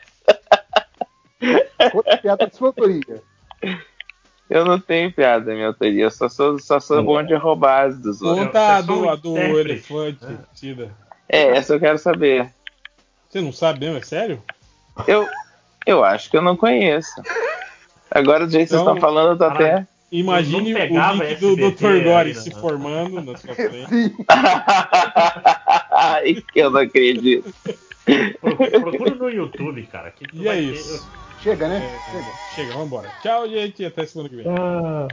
Conta 1.92 2.17
piada 2.17 2.46
da 2.47 2.51
sua 2.51 2.69
autoria. 2.69 3.22
Eu 4.49 4.63
não 4.63 4.80
tenho 4.80 5.12
piada 5.12 5.46
na 5.47 5.53
minha 5.56 5.67
autoria, 5.67 6.03
eu 6.06 6.12
só 6.12 6.30
sou, 6.30 6.58
só 6.60 6.80
sou 6.80 7.03
bom 7.03 7.22
de 7.22 7.35
roubar 7.35 7.88
as 7.88 7.99
dos 7.99 8.22
outros. 8.22 8.46
Conta 8.46 8.78
a 8.78 8.81
do, 8.81 9.10
a 9.10 9.15
do 9.15 9.38
elefante, 9.60 10.26
Tida. 10.56 10.90
É, 11.29 11.58
essa 11.58 11.74
eu 11.74 11.79
quero 11.79 11.97
saber. 11.97 12.49
Você 13.29 13.42
não 13.42 13.51
sabe 13.51 13.81
mesmo, 13.81 13.97
é 13.97 14.01
sério? 14.01 14.42
Eu, 15.08 15.27
eu 15.85 16.03
acho 16.03 16.29
que 16.29 16.38
eu 16.38 16.42
não 16.42 16.56
conheço. 16.56 17.11
Agora 18.10 18.45
do 18.45 18.51
jeito 18.51 18.69
que 18.69 18.69
vocês 18.69 18.81
estão 18.81 18.99
falando, 18.99 19.31
eu 19.31 19.38
tô 19.38 19.43
até. 19.43 19.85
Imagine 20.11 20.74
o 20.74 20.77
link 20.77 20.90
do 20.90 21.24
SBT 21.24 21.72
Dr. 21.72 22.03
Gore 22.03 22.33
se 22.35 22.49
não. 22.49 22.61
formando 22.61 23.22
na 23.22 23.38
sua 23.38 23.53
frente. 23.56 24.15
Ai, 25.92 26.35
que 26.53 26.60
eu 26.60 26.72
não 26.72 26.79
acredito. 26.79 27.53
Procura, 28.79 29.15
no 29.15 29.29
YouTube, 29.29 29.85
cara. 29.88 30.13
E 30.33 30.47
é 30.47 30.58
isso. 30.58 31.06
Chega, 31.43 31.67
né? 31.67 31.81
Chega. 32.10 32.26
Chega, 32.56 32.74
vambora. 32.77 33.10
Tchau, 33.22 33.49
gente. 33.49 33.83
Até 33.83 34.06
semana 34.06 34.29
que 34.29 34.38
vem. 34.38 34.45
Eu 34.45 35.08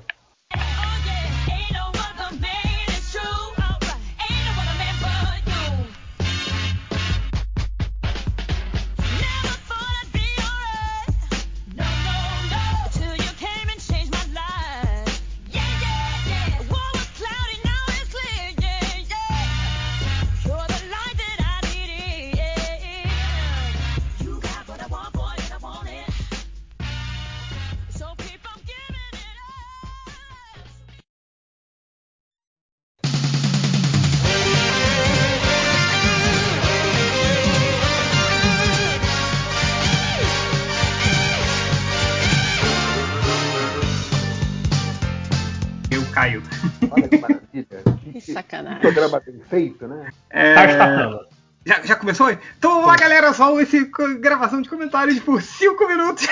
feito, 49.54 49.86
né? 49.86 50.10
É, 50.30 50.54
Tá 50.54 51.20
já, 51.66 51.80
já 51.82 51.96
começou? 51.96 52.30
Então 52.30 52.72
vamos 52.72 52.86
lá, 52.88 52.96
galera. 52.96 53.32
Só 53.32 53.58
esse 53.58 53.86
co- 53.86 54.16
gravação 54.18 54.60
de 54.60 54.68
comentários 54.68 55.18
por 55.20 55.40
5 55.40 55.88
minutos. 55.88 56.26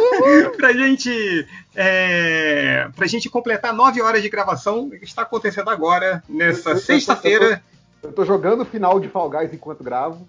pra 0.56 0.72
gente. 0.72 1.46
É, 1.76 2.88
pra 2.96 3.06
gente 3.06 3.28
completar 3.28 3.74
9 3.74 4.00
horas 4.00 4.22
de 4.22 4.28
gravação. 4.30 4.88
que 4.88 5.04
Está 5.04 5.22
acontecendo 5.22 5.68
agora, 5.68 6.22
nessa 6.28 6.70
Eu- 6.70 6.74
eu- 6.76 6.80
sexta-feira. 6.80 7.62
Eu 8.02 8.12
tô 8.12 8.24
jogando 8.24 8.62
o 8.62 8.64
final 8.64 8.98
de 8.98 9.08
Fall 9.08 9.28
Guys 9.28 9.52
enquanto 9.52 9.84
gravo. 9.84 10.26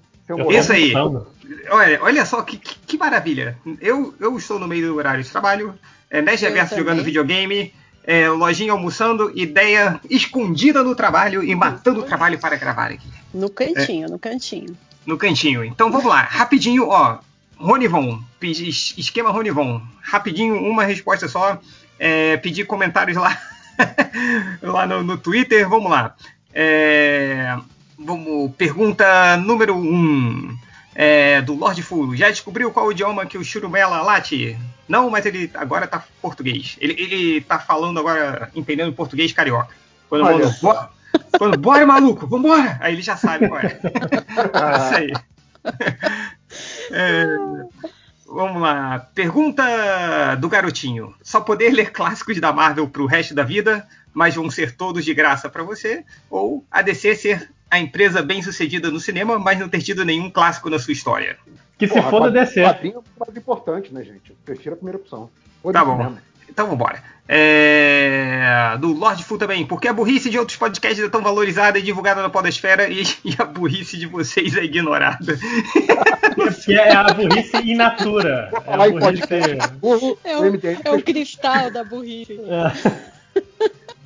Isso 0.49 0.71
aí. 0.73 0.93
Olha, 1.69 1.99
olha 2.03 2.25
só 2.25 2.41
que, 2.41 2.57
que, 2.57 2.75
que 2.79 2.97
maravilha. 2.97 3.57
Eu, 3.79 4.13
eu 4.19 4.37
estou 4.37 4.59
no 4.59 4.67
meio 4.67 4.87
do 4.87 4.95
horário 4.95 5.23
de 5.23 5.29
trabalho, 5.29 5.73
é, 6.09 6.21
Nerd 6.21 6.43
Eu 6.43 6.49
Reverso 6.49 6.75
jogando 6.75 7.03
videogame, 7.03 7.73
é, 8.09 8.27
Lojinha 8.27 8.71
almoçando, 8.71 9.31
ideia 9.35 10.01
escondida 10.09 10.81
no 10.81 10.95
trabalho 10.95 11.43
e 11.43 11.53
matando 11.53 11.99
o 11.99 12.03
trabalho 12.03 12.39
para 12.39 12.55
gravar 12.55 12.89
aqui, 12.89 13.07
No 13.31 13.51
cantinho, 13.51 14.09
no 14.09 14.17
cantinho. 14.17 14.75
no 15.05 15.15
cantinho. 15.15 15.63
Então 15.63 15.91
vamos 15.91 16.07
lá, 16.07 16.21
rapidinho, 16.21 16.87
ó. 16.87 17.19
Ronivon, 17.55 18.19
esquema 18.41 19.29
Ronivon. 19.29 19.79
Rapidinho, 20.01 20.55
uma 20.55 20.85
resposta 20.85 21.27
só. 21.27 21.59
É, 21.99 22.35
pedir 22.37 22.65
comentários 22.65 23.15
lá, 23.15 23.37
lá 24.63 24.87
no, 24.87 25.03
no 25.03 25.15
Twitter. 25.15 25.69
Vamos 25.69 25.91
lá. 25.91 26.15
É, 26.51 27.55
vamos, 27.95 28.51
pergunta 28.57 29.37
número 29.37 29.75
1. 29.75 29.83
Um, 29.85 30.57
é, 31.01 31.41
do 31.41 31.53
Lord 31.53 31.81
Full. 31.81 32.13
Já 32.17 32.29
descobriu 32.29 32.71
qual 32.71 32.87
o 32.87 32.91
idioma 32.91 33.25
que 33.25 33.37
o 33.37 33.43
Churumela 33.43 34.01
late? 34.01 34.59
Não, 34.85 35.09
mas 35.09 35.25
ele 35.25 35.49
agora 35.53 35.87
tá 35.87 36.03
português. 36.21 36.75
Ele, 36.77 36.93
ele 37.01 37.39
tá 37.39 37.57
falando 37.57 38.01
agora, 38.01 38.51
entendendo 38.53 38.91
português 38.91 39.31
carioca. 39.31 39.73
Quando 40.09 40.23
eu 40.23 40.27
Olha 40.27 40.45
mando, 40.45 40.57
só. 40.57 40.73
"Bora, 40.73 40.89
quando, 41.37 41.57
bora, 41.57 41.85
maluco, 41.85 42.27
vambora! 42.27 42.77
Aí 42.81 42.95
ele 42.95 43.01
já 43.01 43.15
sabe 43.15 43.47
qual 43.47 43.61
é. 43.63 43.79
Isso 44.77 44.95
aí. 44.95 45.13
É, 46.91 47.25
vamos 48.27 48.61
lá. 48.61 48.99
Pergunta 49.15 50.35
do 50.35 50.49
garotinho. 50.49 51.15
Só 51.23 51.39
poder 51.39 51.69
ler 51.69 51.93
clássicos 51.93 52.41
da 52.41 52.51
Marvel 52.51 52.89
pro 52.89 53.05
resto 53.05 53.33
da 53.33 53.43
vida, 53.43 53.87
mas 54.13 54.35
vão 54.35 54.51
ser 54.51 54.75
todos 54.75 55.05
de 55.05 55.13
graça 55.13 55.47
pra 55.49 55.63
você? 55.63 56.03
Ou 56.29 56.65
a 56.69 56.81
DC 56.81 57.15
ser 57.15 57.49
a 57.69 57.79
empresa 57.79 58.21
bem 58.21 58.41
sucedida 58.41 58.89
no 58.89 58.99
cinema, 58.99 59.37
mas 59.37 59.59
não 59.59 59.69
ter 59.69 59.81
tido 59.81 60.03
nenhum 60.03 60.29
clássico 60.29 60.69
na 60.69 60.79
sua 60.79 60.93
história? 60.93 61.37
Que 61.77 61.87
se 61.87 61.93
Porra, 61.93 62.09
foda 62.09 62.31
descer. 62.31 62.65
Quadrinho 62.65 62.99
é 62.99 63.19
mais 63.19 63.37
importante, 63.37 63.93
né, 63.93 64.03
gente? 64.03 64.31
Eu 64.31 64.35
prefiro 64.43 64.73
a 64.73 64.77
primeira 64.77 64.97
opção. 64.97 65.29
Tá 65.71 65.85
bom. 65.85 65.97
mesmo. 65.97 66.17
Então 66.49 66.67
vambora. 66.67 67.01
É... 67.27 68.75
Do 68.79 68.91
Lord 68.91 69.23
Full 69.23 69.37
também. 69.37 69.65
Por 69.65 69.79
que 69.79 69.87
a 69.87 69.93
burrice 69.93 70.29
de 70.29 70.39
outros 70.39 70.57
podcasts 70.57 71.03
é 71.03 71.07
tão 71.07 71.21
valorizada 71.21 71.77
e 71.77 71.81
divulgada 71.81 72.21
na 72.21 72.29
podosfera 72.29 72.89
e, 72.89 73.03
e 73.23 73.35
a 73.37 73.45
burrice 73.45 73.97
de 73.97 74.07
vocês 74.07 74.57
é 74.57 74.63
ignorada? 74.63 75.37
Que 76.63 76.73
é 76.73 76.95
a 76.95 77.03
burrice 77.03 77.57
in 77.57 77.75
natura. 77.75 78.49
É 78.65 78.73
a 78.73 78.89
burrice... 78.89 79.33
É 80.23 80.37
o 80.37 80.59
é 80.85 80.91
o 80.91 81.03
cristal 81.03 81.69
da 81.69 81.83
burrice. 81.83 82.39
É, 82.39 83.41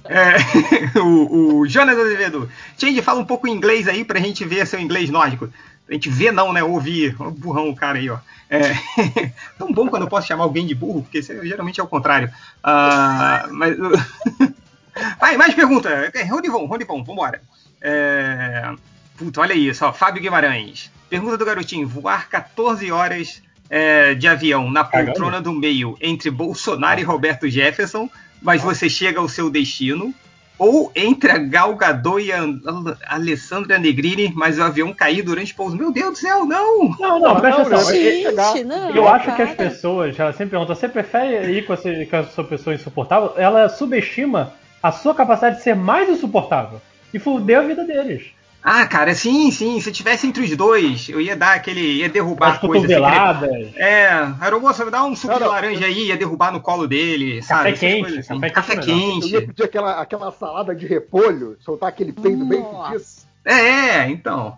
o, 1.00 1.60
o 1.60 1.68
Jonas 1.68 1.98
Azevedo. 1.98 2.50
Change, 2.78 3.02
fala 3.02 3.20
um 3.20 3.26
pouco 3.26 3.48
em 3.48 3.52
inglês 3.52 3.88
aí 3.88 4.04
pra 4.04 4.20
gente 4.20 4.46
ver 4.46 4.68
seu 4.68 4.80
inglês 4.80 5.10
nórdico. 5.10 5.50
A 5.90 5.94
gente 5.94 6.10
vê 6.10 6.32
não, 6.32 6.54
né? 6.54 6.64
Ouvir. 6.64 7.16
Burrão 7.38 7.70
o 7.70 7.76
cara 7.76 7.98
aí, 7.98 8.10
ó. 8.10 8.18
É, 8.50 8.74
tão 9.58 9.72
bom 9.72 9.88
quando 9.88 10.04
eu 10.04 10.10
posso 10.10 10.28
chamar 10.28 10.44
alguém 10.44 10.66
de 10.66 10.76
burro, 10.76 11.02
porque 11.02 11.20
isso 11.20 11.34
geralmente 11.46 11.80
é 11.80 11.84
o 11.84 11.88
contrário. 11.88 12.32
Ah, 12.64 13.48
mas. 13.52 13.76
Vai, 15.20 15.38
mais 15.38 15.56
pergunta. 15.56 15.90
É, 16.14 16.24
Ronivon, 16.24 16.66
Ronivon, 16.66 17.04
vambora. 17.04 17.42
É, 17.82 18.72
puta, 19.18 19.42
olha 19.42 19.54
isso, 19.54 19.86
ó. 19.86 19.92
Fábio 19.92 20.22
Guimarães. 20.22 20.92
Pergunta 21.10 21.38
do 21.38 21.46
garotinho: 21.46 21.88
voar 21.88 22.30
14 22.30 22.92
horas 22.92 23.42
é, 23.70 24.14
de 24.14 24.28
avião 24.28 24.70
na 24.70 24.84
poltrona 24.84 25.42
do 25.42 25.52
meio 25.52 25.98
entre 26.00 26.30
Bolsonaro 26.30 27.00
e 27.00 27.04
Roberto 27.04 27.50
Jefferson, 27.50 28.10
mas 28.44 28.62
você 28.62 28.90
chega 28.90 29.20
ao 29.20 29.28
seu 29.28 29.50
destino. 29.50 30.14
Ou 30.60 30.92
entre 30.96 31.32
a 31.32 31.40
Gal 31.40 31.76
Gadot 31.76 32.24
e 32.24 32.32
a 32.32 32.42
Al- 32.42 32.98
Alessandra 33.08 33.80
Negrini, 33.80 34.32
mas 34.36 34.60
o 34.60 34.64
avião 34.64 34.94
cair 34.94 35.24
durante 35.24 35.52
o 35.52 35.56
pouso. 35.56 35.76
Meu 35.76 35.92
Deus 35.92 36.12
do 36.12 36.18
céu, 36.20 36.46
não! 36.46 36.90
Não, 37.00 37.20
não, 37.20 37.40
presta 37.40 37.64
atenção. 37.64 37.92
Gente, 37.92 38.64
não. 38.64 38.96
Eu 38.96 39.08
acho 39.08 39.26
que 39.26 39.38
cara. 39.38 39.50
as 39.50 39.56
pessoas, 39.56 40.18
elas 40.18 40.36
sempre 40.36 40.52
perguntam, 40.52 40.76
você 40.76 40.88
prefere 40.88 41.52
ir 41.58 41.66
com, 41.66 41.74
esse, 41.74 42.06
com 42.06 42.18
a 42.18 42.24
sua 42.26 42.44
pessoa 42.44 42.76
insuportável? 42.76 43.34
Ela 43.36 43.68
subestima 43.68 44.54
a 44.82 44.92
sua 44.92 45.16
capacidade 45.16 45.58
de 45.58 45.64
ser 45.64 45.76
mais 45.76 46.08
insuportável 46.08 46.80
e 47.12 47.18
fuder 47.18 47.58
a 47.58 47.64
vida 47.64 47.84
deles. 47.84 48.28
Ah, 48.64 48.88
cara, 48.88 49.14
sim, 49.14 49.52
sim. 49.52 49.82
Se 49.82 49.92
tivesse 49.92 50.26
entre 50.26 50.42
os 50.42 50.56
dois, 50.56 51.10
eu 51.10 51.20
ia 51.20 51.36
dar 51.36 51.56
aquele. 51.56 51.98
ia 51.98 52.08
derrubar 52.08 52.54
As 52.54 52.58
cotoveladas. 52.60 53.50
Assim, 53.50 53.74
é, 53.76 54.08
Aeromoça, 54.40 54.90
dá 54.90 55.04
um 55.04 55.16
suco 55.16 55.38
de 55.38 55.44
laranja 55.44 55.86
aí, 55.86 56.08
ia 56.08 56.16
derrubar 56.16 56.52
no 56.52 56.62
colo 56.62 56.88
dele, 56.88 57.42
Café 57.42 57.76
sabe? 57.76 57.78
quente, 57.78 58.20
assim. 58.20 58.40
café 58.40 58.50
Café 58.50 58.76
quente. 58.78 58.86
quente. 58.86 59.34
Eu 59.34 59.42
ia 59.42 59.48
pedir 59.48 59.64
aquela, 59.64 60.00
aquela 60.00 60.32
salada 60.32 60.74
de 60.74 60.88
repolho, 60.88 61.58
soltar 61.60 61.90
aquele 61.90 62.14
peido 62.14 62.46
bem 62.46 62.64
fedido. 62.64 63.04
É, 63.44 63.54
é, 63.54 64.10
então. 64.10 64.58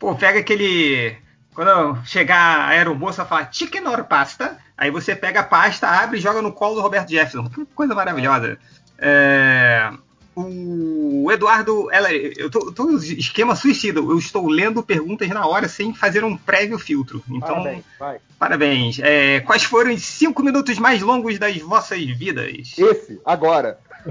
Pô, 0.00 0.14
pega 0.16 0.40
aquele. 0.40 1.16
Quando 1.54 2.04
chegar 2.04 2.60
a 2.60 2.68
aeromoça 2.68 3.24
falar 3.24 3.48
chicken 3.52 3.86
or 3.86 4.04
pasta, 4.04 4.58
aí 4.76 4.90
você 4.90 5.14
pega 5.14 5.40
a 5.40 5.44
pasta, 5.44 5.88
abre 5.88 6.18
e 6.18 6.20
joga 6.20 6.42
no 6.42 6.52
colo 6.52 6.76
do 6.76 6.80
Roberto 6.80 7.10
Jefferson. 7.10 7.48
Que 7.48 7.64
coisa 7.66 7.94
maravilhosa. 7.94 8.58
É, 8.98 9.90
o 10.46 11.32
Eduardo, 11.32 11.90
ela, 11.90 12.12
eu 12.12 12.50
tô, 12.50 12.72
tô 12.72 12.84
no 12.84 12.98
esquema 12.98 13.56
suicida. 13.56 13.98
Eu 14.00 14.18
estou 14.18 14.46
lendo 14.48 14.82
perguntas 14.82 15.28
na 15.28 15.46
hora 15.46 15.68
sem 15.68 15.92
fazer 15.92 16.24
um 16.24 16.36
prévio 16.36 16.78
filtro. 16.78 17.22
Então, 17.28 17.56
Parabéns, 17.56 17.84
vai. 17.98 18.18
parabéns. 18.38 18.98
É, 19.00 19.40
quais 19.40 19.64
foram 19.64 19.92
os 19.92 20.02
cinco 20.02 20.42
minutos 20.42 20.78
mais 20.78 21.02
longos 21.02 21.38
das 21.38 21.58
vossas 21.58 22.02
vidas? 22.04 22.74
Esse, 22.78 23.20
agora. 23.24 23.78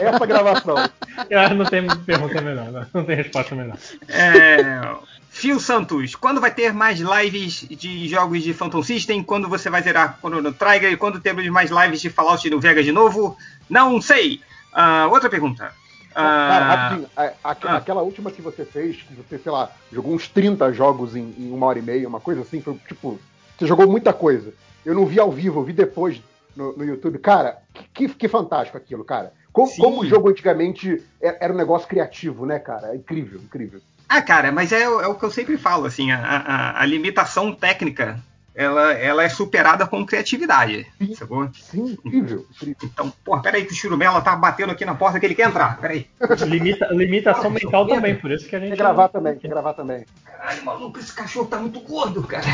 Essa 0.00 0.26
gravação. 0.26 0.76
Ah, 0.76 1.54
não 1.54 1.66
tem 1.66 1.86
pergunta 2.04 2.40
melhor, 2.40 2.72
não, 2.72 2.86
não 2.94 3.04
tem 3.04 3.16
resposta 3.16 3.54
melhor. 3.54 3.76
É, 4.08 4.88
Fio 5.28 5.60
Santos, 5.60 6.14
quando 6.14 6.40
vai 6.40 6.50
ter 6.50 6.72
mais 6.72 6.98
lives 6.98 7.66
de 7.68 8.08
jogos 8.08 8.42
de 8.42 8.52
Phantom 8.52 8.82
System? 8.82 9.22
Quando 9.22 9.48
você 9.48 9.70
vai 9.70 9.82
zerar 9.82 10.18
Chrono 10.18 10.52
Trigger? 10.52 10.92
E 10.92 10.96
quando 10.96 11.20
temos 11.20 11.46
mais 11.48 11.70
lives 11.70 12.00
de 12.00 12.10
Fallout 12.10 12.48
no 12.48 12.60
Vegas 12.60 12.84
de 12.84 12.92
novo? 12.92 13.36
Não 13.68 14.00
sei. 14.00 14.40
Ah, 14.72 15.08
outra 15.10 15.28
pergunta. 15.28 15.72
Ah, 16.14 16.46
Cara, 16.48 16.64
rapidinho, 16.64 17.08
a- 17.16 17.32
a- 17.44 17.76
aquela 17.76 18.02
última 18.02 18.30
que 18.30 18.42
você 18.42 18.64
fez, 18.64 18.96
que 19.02 19.14
você, 19.14 19.38
sei 19.38 19.50
lá, 19.50 19.70
jogou 19.90 20.14
uns 20.14 20.28
30 20.28 20.70
jogos 20.72 21.16
em, 21.16 21.34
em 21.38 21.50
uma 21.50 21.66
hora 21.66 21.78
e 21.78 21.82
meia, 21.82 22.06
uma 22.08 22.20
coisa 22.20 22.42
assim, 22.42 22.60
foi 22.60 22.74
tipo. 22.86 23.18
Você 23.58 23.66
jogou 23.66 23.86
muita 23.88 24.12
coisa. 24.12 24.52
Eu 24.84 24.94
não 24.94 25.06
vi 25.06 25.18
ao 25.20 25.30
vivo, 25.30 25.60
eu 25.60 25.64
vi 25.64 25.72
depois 25.72 26.20
no, 26.56 26.76
no 26.76 26.84
YouTube. 26.84 27.18
Cara, 27.18 27.58
que, 27.94 28.08
que 28.08 28.28
fantástico 28.28 28.76
aquilo, 28.76 29.04
cara. 29.04 29.32
Como, 29.52 29.70
como 29.76 30.00
o 30.00 30.06
jogo 30.06 30.28
antigamente 30.30 31.02
era 31.20 31.36
era 31.40 31.52
um 31.52 31.56
negócio 31.56 31.86
criativo, 31.88 32.44
né, 32.46 32.58
cara? 32.58 32.88
É 32.92 32.96
incrível, 32.96 33.38
incrível. 33.40 33.80
Ah, 34.08 34.20
cara, 34.20 34.50
mas 34.52 34.72
é, 34.72 34.82
é 34.82 34.88
o 35.06 35.14
que 35.14 35.24
eu 35.24 35.30
sempre 35.30 35.56
falo, 35.56 35.86
assim, 35.86 36.10
a, 36.10 36.18
a- 36.18 36.82
a 36.82 36.84
limitação 36.86 37.54
técnica, 37.54 38.18
ela, 38.54 38.92
ela 38.92 39.22
é 39.22 39.28
superada 39.28 39.86
com 39.86 40.04
criatividade, 40.04 40.86
sacou? 41.16 41.48
Sim, 41.54 41.96
incrível, 42.04 42.46
incrível. 42.50 42.76
Então, 42.84 43.10
porra, 43.24 43.40
peraí 43.42 43.64
que 43.64 43.72
o 43.72 43.74
Churumela 43.76 44.20
tá 44.20 44.36
batendo 44.36 44.72
aqui 44.72 44.84
na 44.84 44.94
porta 44.94 45.18
que 45.18 45.24
ele 45.26 45.34
quer 45.34 45.48
entrar, 45.48 45.78
peraí. 45.78 46.06
Limita- 46.46 46.88
limitação 46.92 47.50
mental 47.50 47.86
também, 47.86 48.14
por 48.14 48.30
isso 48.30 48.46
que 48.48 48.54
a 48.54 48.60
gente. 48.60 48.70
Quer 48.70 48.76
gravar 48.76 49.08
também, 49.08 49.38
quer 49.38 49.48
gravar 49.48 49.72
também. 49.74 50.04
Caralho, 50.24 50.64
maluco, 50.64 50.98
esse 50.98 51.14
cachorro 51.14 51.46
tá 51.46 51.58
muito 51.58 51.80
gordo, 51.80 52.22
cara. 52.22 52.44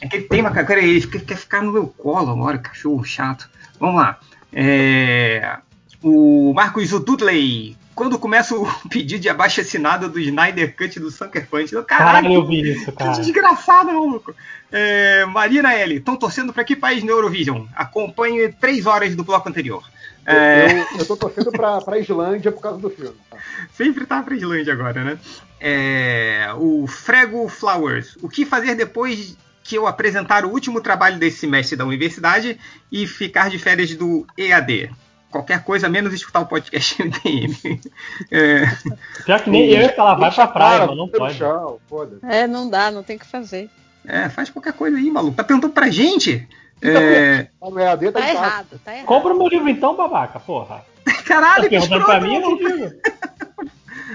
É 0.00 0.06
que 0.06 0.16
ele 0.16 0.24
tem 0.28 0.40
uma 0.40 0.52
cara, 0.52 0.78
ele 0.80 1.00
fica- 1.00 1.18
quer 1.18 1.36
ficar 1.36 1.60
no 1.62 1.72
meu 1.72 1.88
colo 1.88 2.30
agora, 2.30 2.56
cachorro 2.58 3.02
chato. 3.02 3.50
Vamos 3.80 3.96
lá. 4.00 4.18
É, 4.52 5.58
O 6.02 6.52
Marcos 6.54 6.90
Dudley. 6.90 7.76
Quando 7.98 8.16
começa 8.16 8.54
o 8.54 8.64
pedido 8.88 9.20
de 9.20 9.28
abaixo 9.28 9.60
assinado 9.60 10.08
do 10.08 10.20
Snyder 10.20 10.76
Cut 10.76 11.00
do 11.00 11.10
Sucker 11.10 11.48
Punch? 11.48 11.72
Eu, 11.74 11.82
Caralho, 11.82 12.32
eu 12.32 12.46
vi 12.46 12.70
isso, 12.74 12.92
Que 12.92 12.92
cara. 12.92 13.10
desgraçado, 13.18 13.88
maluco. 13.88 14.32
É, 14.70 15.24
Marina 15.24 15.74
L. 15.74 15.96
Estão 15.96 16.14
torcendo 16.14 16.52
pra 16.52 16.62
que 16.62 16.76
país 16.76 17.02
no 17.02 17.10
Eurovision? 17.10 17.66
Acompanhe 17.74 18.52
três 18.52 18.86
horas 18.86 19.16
do 19.16 19.24
bloco 19.24 19.48
anterior. 19.48 19.82
É, 20.24 20.80
Eu, 20.80 20.86
eu 21.00 21.06
tô 21.06 21.16
torcendo 21.16 21.50
pra, 21.50 21.80
pra 21.80 21.98
Islândia 21.98 22.52
por 22.52 22.60
causa 22.60 22.78
do 22.78 22.88
filme. 22.88 23.16
Sempre 23.72 24.06
tá 24.06 24.22
pra 24.22 24.36
Islândia 24.36 24.72
agora, 24.72 25.02
né? 25.02 25.18
É, 25.60 26.50
o 26.56 26.86
Frego 26.86 27.48
Flowers. 27.48 28.16
O 28.22 28.28
que 28.28 28.46
fazer 28.46 28.76
depois 28.76 29.36
que 29.64 29.74
eu 29.76 29.88
apresentar 29.88 30.44
o 30.44 30.50
último 30.50 30.80
trabalho 30.80 31.18
desse 31.18 31.38
semestre 31.38 31.76
da 31.76 31.84
universidade 31.84 32.60
e 32.92 33.08
ficar 33.08 33.50
de 33.50 33.58
férias 33.58 33.92
do 33.96 34.24
EAD? 34.38 34.88
Qualquer 35.30 35.62
coisa 35.62 35.88
menos 35.88 36.12
escutar 36.14 36.40
o 36.40 36.46
podcast 36.46 37.02
MDM. 37.02 37.54
É, 38.30 38.62
Pior 39.24 39.40
que 39.42 39.50
nem 39.50 39.68
eu 39.70 39.82
ia 39.82 39.94
falar, 39.94 40.14
vai 40.14 40.34
pra 40.34 40.46
praia, 40.46 40.86
mas 40.86 40.96
não 40.96 41.08
pode. 41.08 41.34
Chão, 41.34 41.78
É, 42.22 42.46
não 42.46 42.68
dá, 42.68 42.90
não 42.90 43.02
tem 43.02 43.16
o 43.16 43.18
que 43.18 43.26
fazer. 43.26 43.68
é, 44.06 44.28
faz 44.28 44.48
qualquer 44.50 44.72
coisa 44.72 44.96
aí, 44.96 45.10
maluco. 45.10 45.36
Tá 45.36 45.44
perguntando 45.44 45.72
pra 45.74 45.90
gente? 45.90 46.48
É, 46.80 47.48
Tá 48.12 48.20
casa. 48.20 48.32
errado, 48.32 48.80
tá 48.84 48.92
errado. 48.94 49.06
Compra 49.06 49.34
o 49.34 49.38
meu 49.38 49.48
livro 49.48 49.68
então, 49.68 49.94
babaca, 49.96 50.40
porra. 50.40 50.84
Caralho, 51.26 51.62
Tá 51.64 51.68
que 51.68 51.68
perguntando 51.70 52.00
escroto, 52.00 52.18
pra 52.18 52.20
mim, 52.28 52.34
eu 52.36 52.40
não 52.40 52.56
digo. 52.56 52.92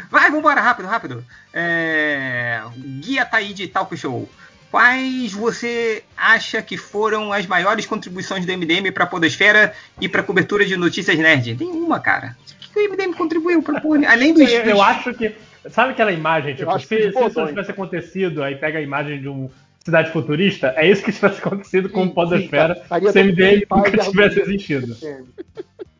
Vai, 0.09 0.31
vambora, 0.31 0.61
rápido, 0.61 0.87
rápido. 0.87 1.25
É... 1.53 2.61
Guia 2.75 3.25
Taíde 3.25 3.67
Talk 3.67 3.95
Show. 3.95 4.27
Quais 4.73 5.33
você 5.33 6.01
acha 6.17 6.59
que 6.59 6.77
foram 6.77 7.31
as 7.31 7.45
maiores 7.45 7.85
contribuições 7.85 8.43
do 8.43 8.51
MDM 8.51 8.91
para 8.91 9.03
a 9.03 9.07
Podosfera 9.07 9.71
e 10.01 10.09
para 10.09 10.23
cobertura 10.23 10.65
de 10.65 10.75
notícias 10.75 11.15
nerd? 11.15 11.55
Nenhuma, 11.59 11.99
cara. 11.99 12.35
O 12.71 12.73
que 12.73 12.79
o 12.79 12.91
MDM 12.91 13.13
contribuiu 13.13 13.61
para 13.61 13.79
porra? 13.79 14.01
Além 14.09 14.33
dos. 14.33 14.51
Eu, 14.51 14.63
eu 14.63 14.81
acho 14.81 15.13
que. 15.13 15.35
Sabe 15.69 15.91
aquela 15.91 16.11
imagem? 16.11 16.55
Tipo, 16.55 16.79
se, 16.79 16.87
se 16.87 16.95
isso 16.95 17.19
botões. 17.19 17.49
tivesse 17.49 17.69
acontecido, 17.69 18.41
aí 18.41 18.55
pega 18.55 18.79
a 18.79 18.81
imagem 18.81 19.21
de 19.21 19.29
um 19.29 19.47
cidade 19.85 20.11
futurista, 20.11 20.73
é 20.75 20.89
isso 20.89 21.03
que 21.03 21.11
tivesse 21.11 21.37
acontecido 21.37 21.87
com 21.89 22.05
o 22.05 22.09
Podosfera 22.11 22.73
estaria 22.81 23.11
se 23.11 23.19
o 23.19 23.25
MDM 23.25 23.65
nunca 23.69 23.97
tivesse 23.99 24.39
existido. 24.41 24.97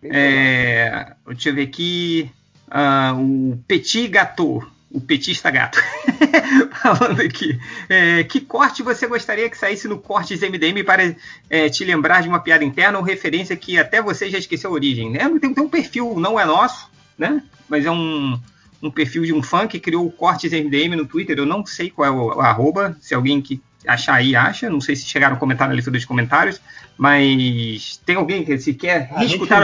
É... 0.02 1.12
Deixa 1.28 1.50
eu 1.50 1.54
ver 1.54 1.62
aqui. 1.62 2.32
Ah, 2.72 3.14
o 3.16 3.56
Petit 3.68 4.08
Gato. 4.08 4.68
O 4.94 5.02
petista 5.02 5.50
gato. 5.50 5.82
Falando 6.82 7.20
aqui. 7.20 7.60
É, 7.90 8.24
que 8.24 8.40
corte 8.40 8.84
você 8.84 9.08
gostaria 9.08 9.50
que 9.50 9.58
saísse 9.58 9.88
no 9.88 9.98
Cortes 9.98 10.40
MDM 10.40 10.84
para 10.86 11.16
é, 11.50 11.68
te 11.68 11.84
lembrar 11.84 12.22
de 12.22 12.30
uma 12.30 12.40
piada 12.40 12.64
interna 12.64 13.00
ou 13.00 13.04
referência 13.04 13.56
que 13.56 13.80
até 13.80 14.02
você 14.02 14.30
já 14.30 14.38
esqueceu 14.38 14.70
a 14.70 14.74
origem? 14.74 15.10
Né? 15.10 15.20
Tem, 15.42 15.52
tem 15.52 15.64
um 15.64 15.70
perfil, 15.70 16.14
não 16.20 16.40
é 16.40 16.46
nosso, 16.46 16.92
né? 17.18 17.42
Mas 17.68 17.88
é 17.88 17.92
um, 17.92 18.40
um 18.84 18.92
perfil 18.92 19.24
de 19.24 19.34
um 19.34 19.42
fã 19.42 19.66
que 19.68 19.80
criou 19.80 20.06
o 20.06 20.12
Cortes 20.12 20.52
MDM 20.52 20.96
no 20.96 21.08
Twitter. 21.08 21.40
Eu 21.40 21.46
não 21.48 21.66
sei 21.66 21.90
qual 21.90 22.08
é 22.08 22.12
o, 22.12 22.38
o 22.38 22.42
arroba. 22.42 22.96
Se 23.02 23.16
alguém 23.16 23.42
que 23.42 23.60
achar 23.88 24.16
aí 24.16 24.36
acha. 24.36 24.70
Não 24.70 24.82
sei 24.82 24.96
se 24.96 25.06
chegaram 25.06 25.36
a 25.36 25.40
comentar 25.40 25.68
na 25.68 25.74
lista 25.74 25.92
dos 25.92 26.06
comentários. 26.06 26.62
Mas 26.98 28.00
tem 28.06 28.16
alguém 28.16 28.46
que 28.46 28.58
se 28.60 28.74
quer 28.74 29.10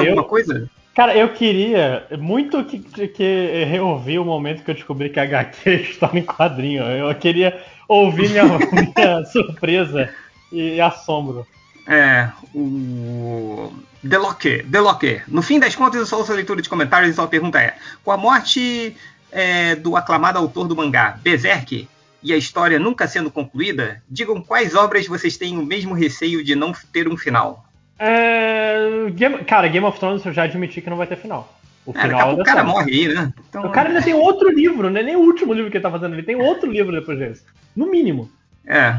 leu. 0.02 0.12
alguma 0.12 0.28
coisa? 0.28 0.70
Cara, 1.00 1.16
eu 1.16 1.32
queria 1.32 2.06
muito 2.20 2.62
que, 2.66 2.78
que 3.08 3.64
reouvir 3.64 4.20
o 4.20 4.26
momento 4.26 4.66
que 4.66 4.70
eu 4.70 4.76
descobri 4.76 5.10
que 5.10 5.18
a 5.18 5.24
HQ 5.24 5.70
estava 5.96 6.20
em 6.20 6.26
quadrinho. 6.26 6.84
Eu 6.84 7.16
queria 7.16 7.58
ouvir 7.88 8.30
minha, 8.30 8.44
minha 8.98 9.26
surpresa 9.28 10.14
e 10.52 10.82
assombro. 10.82 11.48
É, 11.88 12.28
o. 12.54 13.72
Deloque, 14.04 14.62
Deloque. 14.64 15.22
No 15.30 15.42
fim 15.42 15.58
das 15.58 15.74
contas, 15.74 16.02
eu 16.02 16.06
só 16.06 16.18
ouço 16.18 16.34
a 16.34 16.36
leitura 16.36 16.62
de 16.62 16.68
comentários 16.68 17.12
e 17.12 17.14
sua 17.14 17.30
pergunta 17.30 17.62
é: 17.62 17.78
com 18.04 18.12
a 18.12 18.18
morte 18.18 18.94
é, 19.32 19.76
do 19.76 19.96
aclamado 19.96 20.38
autor 20.38 20.68
do 20.68 20.76
mangá, 20.76 21.18
Berserk, 21.24 21.88
e 22.22 22.34
a 22.34 22.36
história 22.36 22.78
nunca 22.78 23.08
sendo 23.08 23.32
concluída, 23.32 24.04
digam 24.10 24.42
quais 24.42 24.76
obras 24.76 25.08
vocês 25.08 25.38
têm 25.38 25.58
o 25.58 25.66
mesmo 25.66 25.94
receio 25.94 26.44
de 26.44 26.56
não 26.56 26.74
ter 26.92 27.08
um 27.08 27.16
final. 27.16 27.69
É, 28.00 29.10
Game- 29.14 29.44
cara, 29.44 29.68
Game 29.68 29.86
of 29.86 30.00
Thrones 30.00 30.26
eu 30.26 30.32
já 30.34 30.44
admiti 30.44 30.82
que 30.82 30.90
não 30.90 30.98
vai 30.98 31.06
ter 31.08 31.18
final. 31.18 31.54
O 31.86 31.92
É, 31.92 31.94
daqui 31.96 32.14
a 32.14 32.18
final 32.18 32.34
o 32.36 32.44
cara 32.44 32.64
morre 32.64 32.92
aí, 32.92 33.08
né? 33.14 33.34
Então, 33.50 33.66
O 33.66 33.70
cara 33.72 33.90
ainda 33.90 34.02
tem 34.02 34.14
outro 34.14 34.50
livro, 34.50 34.90
não 34.90 35.00
é 35.00 35.04
nem 35.04 35.16
o 35.16 35.22
último 35.22 35.54
livro 35.54 35.70
que 35.70 35.78
ele 35.78 35.84
tá 35.84 35.92
fazendo, 35.92 36.14
ele 36.16 36.24
tem 36.24 36.36
outro 36.36 36.72
livro 36.72 36.92
depois 36.94 37.20
desse. 37.20 37.44
No 37.76 37.92
mínimo. 37.92 38.30
É. 38.66 38.96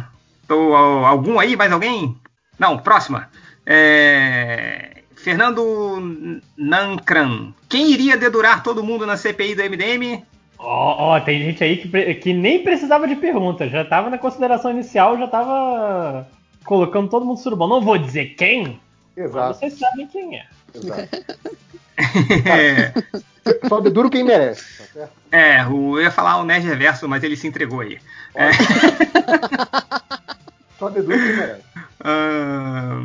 Tô, 0.47 0.75
algum 0.75 1.39
aí? 1.39 1.57
Mais 1.57 1.73
alguém? 1.73 2.17
Não, 2.59 2.77
próxima. 2.79 3.29
É, 3.65 5.03
Fernando 5.15 6.41
Nancran. 6.57 7.53
Quem 7.69 7.91
iria 7.93 8.17
dedurar 8.17 8.63
todo 8.63 8.83
mundo 8.85 9.07
na 9.07 9.17
CPI 9.17 9.55
do 9.55 9.63
MDM? 9.63 10.23
Ó, 10.59 11.15
ó, 11.15 11.21
tem 11.21 11.41
gente 11.43 11.65
aí 11.65 11.77
que, 11.79 12.15
que 12.17 12.35
nem 12.35 12.63
precisava 12.63 13.09
de 13.09 13.17
pergunta, 13.17 13.67
já 13.69 13.83
tava 13.85 14.11
na 14.11 14.19
consideração 14.19 14.71
inicial, 14.71 15.17
já 15.19 15.27
tava 15.27 16.29
colocando 16.65 17.09
todo 17.09 17.25
mundo 17.25 17.39
surubão. 17.39 17.67
Não 17.69 17.81
vou 17.81 17.97
dizer 17.97 18.35
quem, 18.35 18.79
mas 19.17 19.27
Exato. 19.27 19.59
vocês 19.59 19.79
sabem 19.79 20.07
quem 20.07 20.37
é. 20.39 20.47
Exato. 20.75 21.25
É, 22.47 22.93
Só 23.69 23.79
deduro 23.81 24.09
quem 24.09 24.25
merece, 24.25 24.79
tá 24.79 24.85
certo? 24.93 25.13
é, 25.31 25.67
o- 25.67 25.99
eu 25.99 26.05
ia 26.05 26.11
falar 26.11 26.39
o 26.39 26.45
Nerd 26.45 26.67
Reverso, 26.67 27.07
mas 27.07 27.23
ele 27.23 27.37
se 27.37 27.47
entregou 27.47 27.81
aí. 27.81 27.99
É, 28.35 28.51
Só 30.79 30.89
deduro 30.89 31.19
quem 31.19 31.37
merece. 31.37 31.63
ah, 32.03 33.03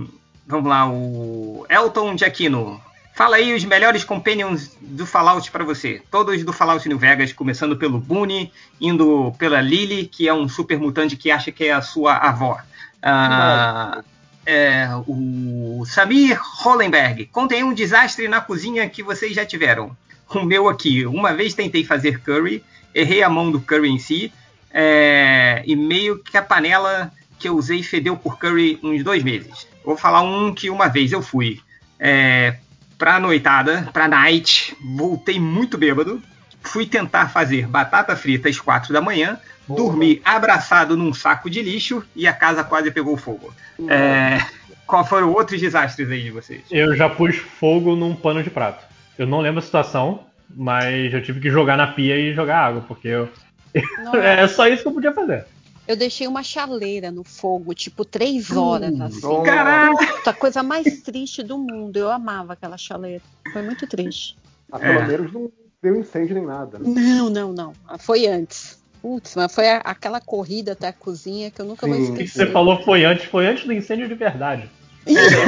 vamos 0.48 0.70
lá, 0.70 0.90
o 0.90 1.66
Elton 1.70 2.18
Giacchino. 2.18 2.82
Fala 3.14 3.38
aí 3.38 3.54
os 3.56 3.64
melhores 3.64 4.04
companions 4.04 4.76
do 4.82 5.06
Fallout 5.06 5.50
pra 5.52 5.64
você. 5.64 6.02
Todos 6.12 6.44
do 6.44 6.52
Fallout 6.52 6.88
New 6.88 6.98
Vegas, 6.98 7.32
começando 7.32 7.78
pelo 7.78 7.98
Boone, 7.98 8.52
indo 8.80 9.34
pela 9.38 9.62
Lily, 9.62 10.08
que 10.08 10.28
é 10.28 10.34
um 10.34 10.50
super 10.50 10.78
mutante 10.78 11.16
que 11.16 11.32
acha 11.32 11.50
que 11.52 11.66
é 11.66 11.74
a 11.74 11.82
sua 11.82 12.16
avó. 12.18 12.58
Ah, 13.02 14.04
é, 14.46 14.88
o 15.08 15.84
Samir 15.86 16.40
Hollenberg. 16.42 17.26
Contem 17.28 17.64
um 17.64 17.74
desastre 17.74 18.28
na 18.28 18.42
cozinha 18.42 18.88
que 18.90 19.02
vocês 19.02 19.34
já 19.34 19.46
tiveram. 19.46 19.96
o 20.30 20.44
meu 20.44 20.68
aqui. 20.70 21.06
Uma 21.06 21.34
vez 21.34 21.54
tentei 21.54 21.84
fazer 21.84 22.22
curry, 22.22 22.64
errei 22.94 23.24
a 23.24 23.30
mão 23.30 23.52
do 23.52 23.60
curry 23.60 23.90
em 23.90 24.00
si, 24.00 24.32
é, 24.72 25.64
e 25.66 25.76
meio 25.76 26.20
que 26.20 26.38
a 26.38 26.42
panela 26.42 27.12
que 27.40 27.48
eu 27.48 27.56
usei 27.56 27.84
fedeu 27.84 28.16
por 28.16 28.38
curry 28.38 28.80
uns 28.84 29.04
dois 29.04 29.24
meses. 29.24 29.68
Vou 29.84 29.98
falar 29.98 30.22
um 30.22 30.54
que 30.54 30.70
uma 30.70 30.88
vez 30.88 31.12
eu 31.12 31.22
fui 31.22 31.62
é, 32.00 32.56
pra 32.98 33.20
noitada, 33.20 33.90
pra 33.94 34.08
night, 34.08 34.76
voltei 34.82 35.40
muito 35.40 35.78
bêbado, 35.78 36.22
fui 36.62 36.86
tentar 36.86 37.30
fazer 37.30 37.68
batata 37.68 38.16
frita 38.16 38.50
às 38.50 38.60
quatro 38.60 38.94
da 38.94 39.02
manhã, 39.02 39.40
Boa. 39.68 39.80
dormi 39.80 40.22
abraçado 40.24 40.96
num 40.96 41.14
saco 41.14 41.50
de 41.50 41.62
lixo 41.62 42.04
e 42.16 42.28
a 42.28 42.34
casa 42.34 42.64
quase 42.64 42.92
pegou 42.92 43.18
fogo. 43.18 43.54
É, 43.90 44.40
qual 44.86 45.06
foram 45.06 45.34
outros 45.34 45.60
desastres 45.60 46.10
aí 46.10 46.24
de 46.24 46.32
vocês? 46.32 46.62
Eu 46.72 46.96
já 46.96 47.10
pus 47.10 47.38
fogo 47.38 47.96
num 47.96 48.16
pano 48.16 48.44
de 48.44 48.50
prato. 48.50 48.86
Eu 49.18 49.26
não 49.26 49.42
lembro 49.42 49.60
a 49.60 49.64
situação, 49.64 50.26
mas 50.50 51.14
eu 51.14 51.24
tive 51.24 51.40
que 51.40 51.50
jogar 51.50 51.78
na 51.78 51.88
pia 51.88 52.18
e 52.18 52.34
jogar 52.34 52.60
água, 52.60 52.84
porque 52.88 53.08
eu. 53.08 53.30
é 54.22 54.48
só 54.48 54.68
isso 54.68 54.84
que 54.84 54.88
eu 54.88 54.94
podia 54.94 55.14
fazer. 55.14 55.46
Eu 55.88 55.96
deixei 55.96 56.28
uma 56.28 56.42
chaleira 56.42 57.12
no 57.12 57.24
fogo, 57.24 57.74
tipo, 57.74 58.04
três 58.04 58.52
horas, 58.52 58.92
hum, 58.92 59.04
assim. 59.04 59.44
Caralho! 59.44 59.96
A 60.26 60.34
coisa 60.34 60.64
mais 60.64 61.02
triste 61.02 61.44
do 61.44 61.58
mundo. 61.58 61.98
Eu 61.98 62.10
amava 62.10 62.54
aquela 62.54 62.78
chaleira. 62.78 63.22
Foi 63.54 63.62
muito 63.62 63.86
triste. 63.86 64.36
Ah, 64.72 64.80
pelo 64.80 65.00
é. 65.00 65.08
menos 65.08 65.32
não 65.32 65.52
deu 65.82 65.96
incêndio 65.96 66.34
nem 66.34 66.46
nada. 66.46 66.80
Né? 66.80 66.86
Não, 66.88 67.30
não, 67.30 67.54
não. 67.54 67.74
Foi 68.00 68.26
antes. 68.26 68.84
Putz, 69.06 69.36
mas 69.36 69.54
foi 69.54 69.70
a, 69.70 69.78
aquela 69.78 70.20
corrida 70.20 70.72
até 70.72 70.88
a 70.88 70.94
cozinha 70.94 71.52
que 71.52 71.62
eu 71.62 71.66
nunca 71.68 71.86
Sim. 71.86 71.94
vou 71.94 72.02
esquecer. 72.02 72.48
Você 72.48 72.52
falou 72.52 72.82
foi 72.82 73.06
antes, 73.06 73.26
foi 73.26 73.46
antes 73.46 73.64
do 73.64 73.72
incêndio 73.72 74.08
de 74.08 74.16
verdade. 74.16 74.68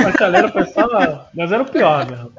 a 0.06 0.16
chaleira 0.16 0.52
foi 0.52 0.64
só. 0.68 1.28
Mas 1.34 1.52
era 1.52 1.64
o 1.64 1.66
pior 1.66 2.08
mesmo. 2.08 2.32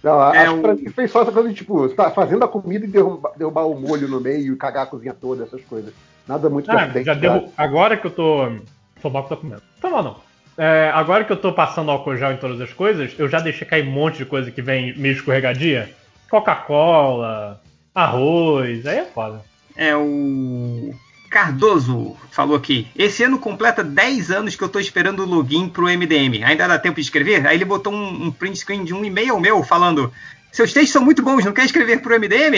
Não, 0.00 0.32
é 0.32 0.38
acho 0.38 0.52
um... 0.52 0.56
que 0.58 0.62
pra 0.62 0.74
mim 0.76 0.88
fez 0.90 1.10
só 1.10 1.22
essa 1.22 1.32
coisa 1.32 1.48
de, 1.48 1.56
tipo, 1.56 1.88
tá 1.88 2.08
fazendo 2.12 2.44
a 2.44 2.48
comida 2.48 2.84
e 2.84 2.88
derrubar, 2.88 3.32
derrubar 3.36 3.66
o 3.66 3.80
molho 3.80 4.06
no 4.06 4.20
meio 4.20 4.54
e 4.54 4.56
cagar 4.56 4.84
a 4.84 4.86
cozinha 4.86 5.12
toda, 5.12 5.42
essas 5.42 5.62
coisas. 5.64 5.92
Nada 6.24 6.48
muito 6.48 6.70
ah, 6.70 6.88
já 7.02 7.14
derru... 7.14 7.52
Agora 7.56 7.96
que 7.96 8.06
eu 8.06 8.12
tô. 8.12 8.48
Tô 9.02 9.10
mal 9.10 9.24
que 9.24 9.30
tô 9.30 9.38
comendo. 9.38 9.62
Tá 9.80 9.90
mal 9.90 10.04
não. 10.04 10.16
É, 10.56 10.92
agora 10.94 11.24
que 11.24 11.32
eu 11.32 11.36
tô 11.36 11.52
passando 11.52 11.90
álcool 11.90 12.16
gel 12.16 12.30
em 12.30 12.36
todas 12.36 12.60
as 12.60 12.72
coisas, 12.72 13.12
eu 13.18 13.28
já 13.28 13.40
deixei 13.40 13.66
cair 13.66 13.88
um 13.88 13.90
monte 13.90 14.18
de 14.18 14.24
coisa 14.24 14.52
que 14.52 14.62
vem 14.62 14.96
meio 14.96 15.14
escorregadia. 15.14 15.92
Coca-Cola, 16.30 17.60
arroz, 17.92 18.86
aí 18.86 18.98
é 18.98 19.04
foda. 19.06 19.49
É 19.76 19.96
o. 19.96 20.94
Cardoso 21.30 22.16
falou 22.32 22.56
aqui. 22.56 22.88
Esse 22.96 23.22
ano 23.22 23.38
completa 23.38 23.84
10 23.84 24.32
anos 24.32 24.56
que 24.56 24.64
eu 24.64 24.68
tô 24.68 24.80
esperando 24.80 25.22
o 25.22 25.26
login 25.26 25.68
pro 25.68 25.84
MDM. 25.84 26.42
Ainda 26.44 26.66
dá 26.66 26.76
tempo 26.76 26.96
de 26.96 27.02
escrever? 27.02 27.46
Aí 27.46 27.56
ele 27.56 27.64
botou 27.64 27.92
um, 27.92 28.26
um 28.26 28.32
print 28.32 28.58
screen 28.58 28.84
de 28.84 28.92
um 28.92 29.04
e-mail 29.04 29.38
meu 29.38 29.62
falando: 29.62 30.12
Seus 30.50 30.72
textos 30.72 30.92
são 30.92 31.04
muito 31.04 31.22
bons, 31.22 31.44
não 31.44 31.52
quer 31.52 31.64
escrever 31.64 32.02
pro 32.02 32.18
MDM? 32.18 32.56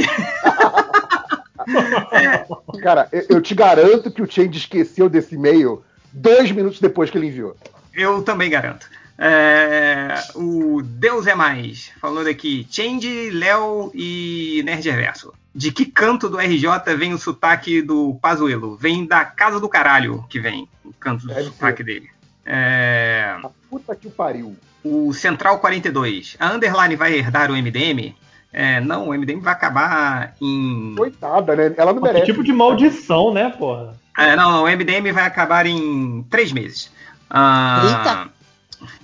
é. 2.13 2.47
Cara, 2.81 3.09
eu 3.29 3.43
te 3.43 3.55
garanto 3.55 4.11
que 4.11 4.23
o 4.23 4.31
Change 4.31 4.57
esqueceu 4.57 5.09
desse 5.09 5.35
e-mail 5.35 5.85
dois 6.11 6.51
minutos 6.51 6.81
depois 6.81 7.11
que 7.11 7.19
ele 7.19 7.27
enviou. 7.27 7.55
Eu 7.95 8.23
também 8.23 8.49
garanto. 8.49 8.89
É, 9.19 10.15
o 10.35 10.83
Deus 10.83 11.27
é 11.27 11.35
Mais 11.35 11.93
falou 12.01 12.27
aqui: 12.27 12.67
Change, 12.71 13.31
Léo 13.31 13.91
e 13.95 14.63
Nerd 14.65 14.89
Reverso. 14.91 15.33
De 15.55 15.71
que 15.71 15.85
canto 15.85 16.29
do 16.31 16.39
RJ 16.39 16.67
vem 16.97 17.13
o 17.13 17.19
sotaque 17.19 17.83
do 17.83 18.19
Pazuelo? 18.23 18.75
Vem 18.77 19.05
da 19.05 19.25
casa 19.25 19.61
do 19.61 19.69
caralho 19.69 20.25
que 20.29 20.41
vem 20.41 20.67
o 20.85 20.93
canto 20.95 21.27
do 21.27 21.35
Deve 21.35 21.45
sotaque 21.45 21.79
ser. 21.79 21.85
dele. 21.85 22.11
É... 22.45 23.37
A 23.43 23.51
puta 23.69 23.95
que 23.95 24.09
o 24.09 24.11
pariu. 24.11 24.57
O 24.83 25.13
Central 25.13 25.59
42. 25.59 26.37
A 26.41 26.53
Underline 26.53 26.97
vai 26.97 27.15
herdar 27.15 27.51
o 27.51 27.55
MDM? 27.57 28.15
É, 28.53 28.81
não, 28.81 29.09
o 29.09 29.15
MDM 29.15 29.41
vai 29.41 29.53
acabar 29.53 30.35
em. 30.41 30.95
Coitada, 30.97 31.55
né? 31.55 31.73
Ela 31.77 31.93
não 31.93 32.03
merece. 32.03 32.27
Que 32.27 32.33
tipo 32.33 32.45
de 32.45 32.53
maldição, 32.53 33.33
né, 33.33 33.51
porra? 33.51 33.95
É, 34.19 34.37
não, 34.37 34.65
o 34.65 34.67
MDM 34.67 35.11
vai 35.13 35.25
acabar 35.25 35.67
em 35.67 36.23
três 36.31 36.53
meses. 36.53 36.91
Ah, 37.31 37.83
Eita! 37.85 38.42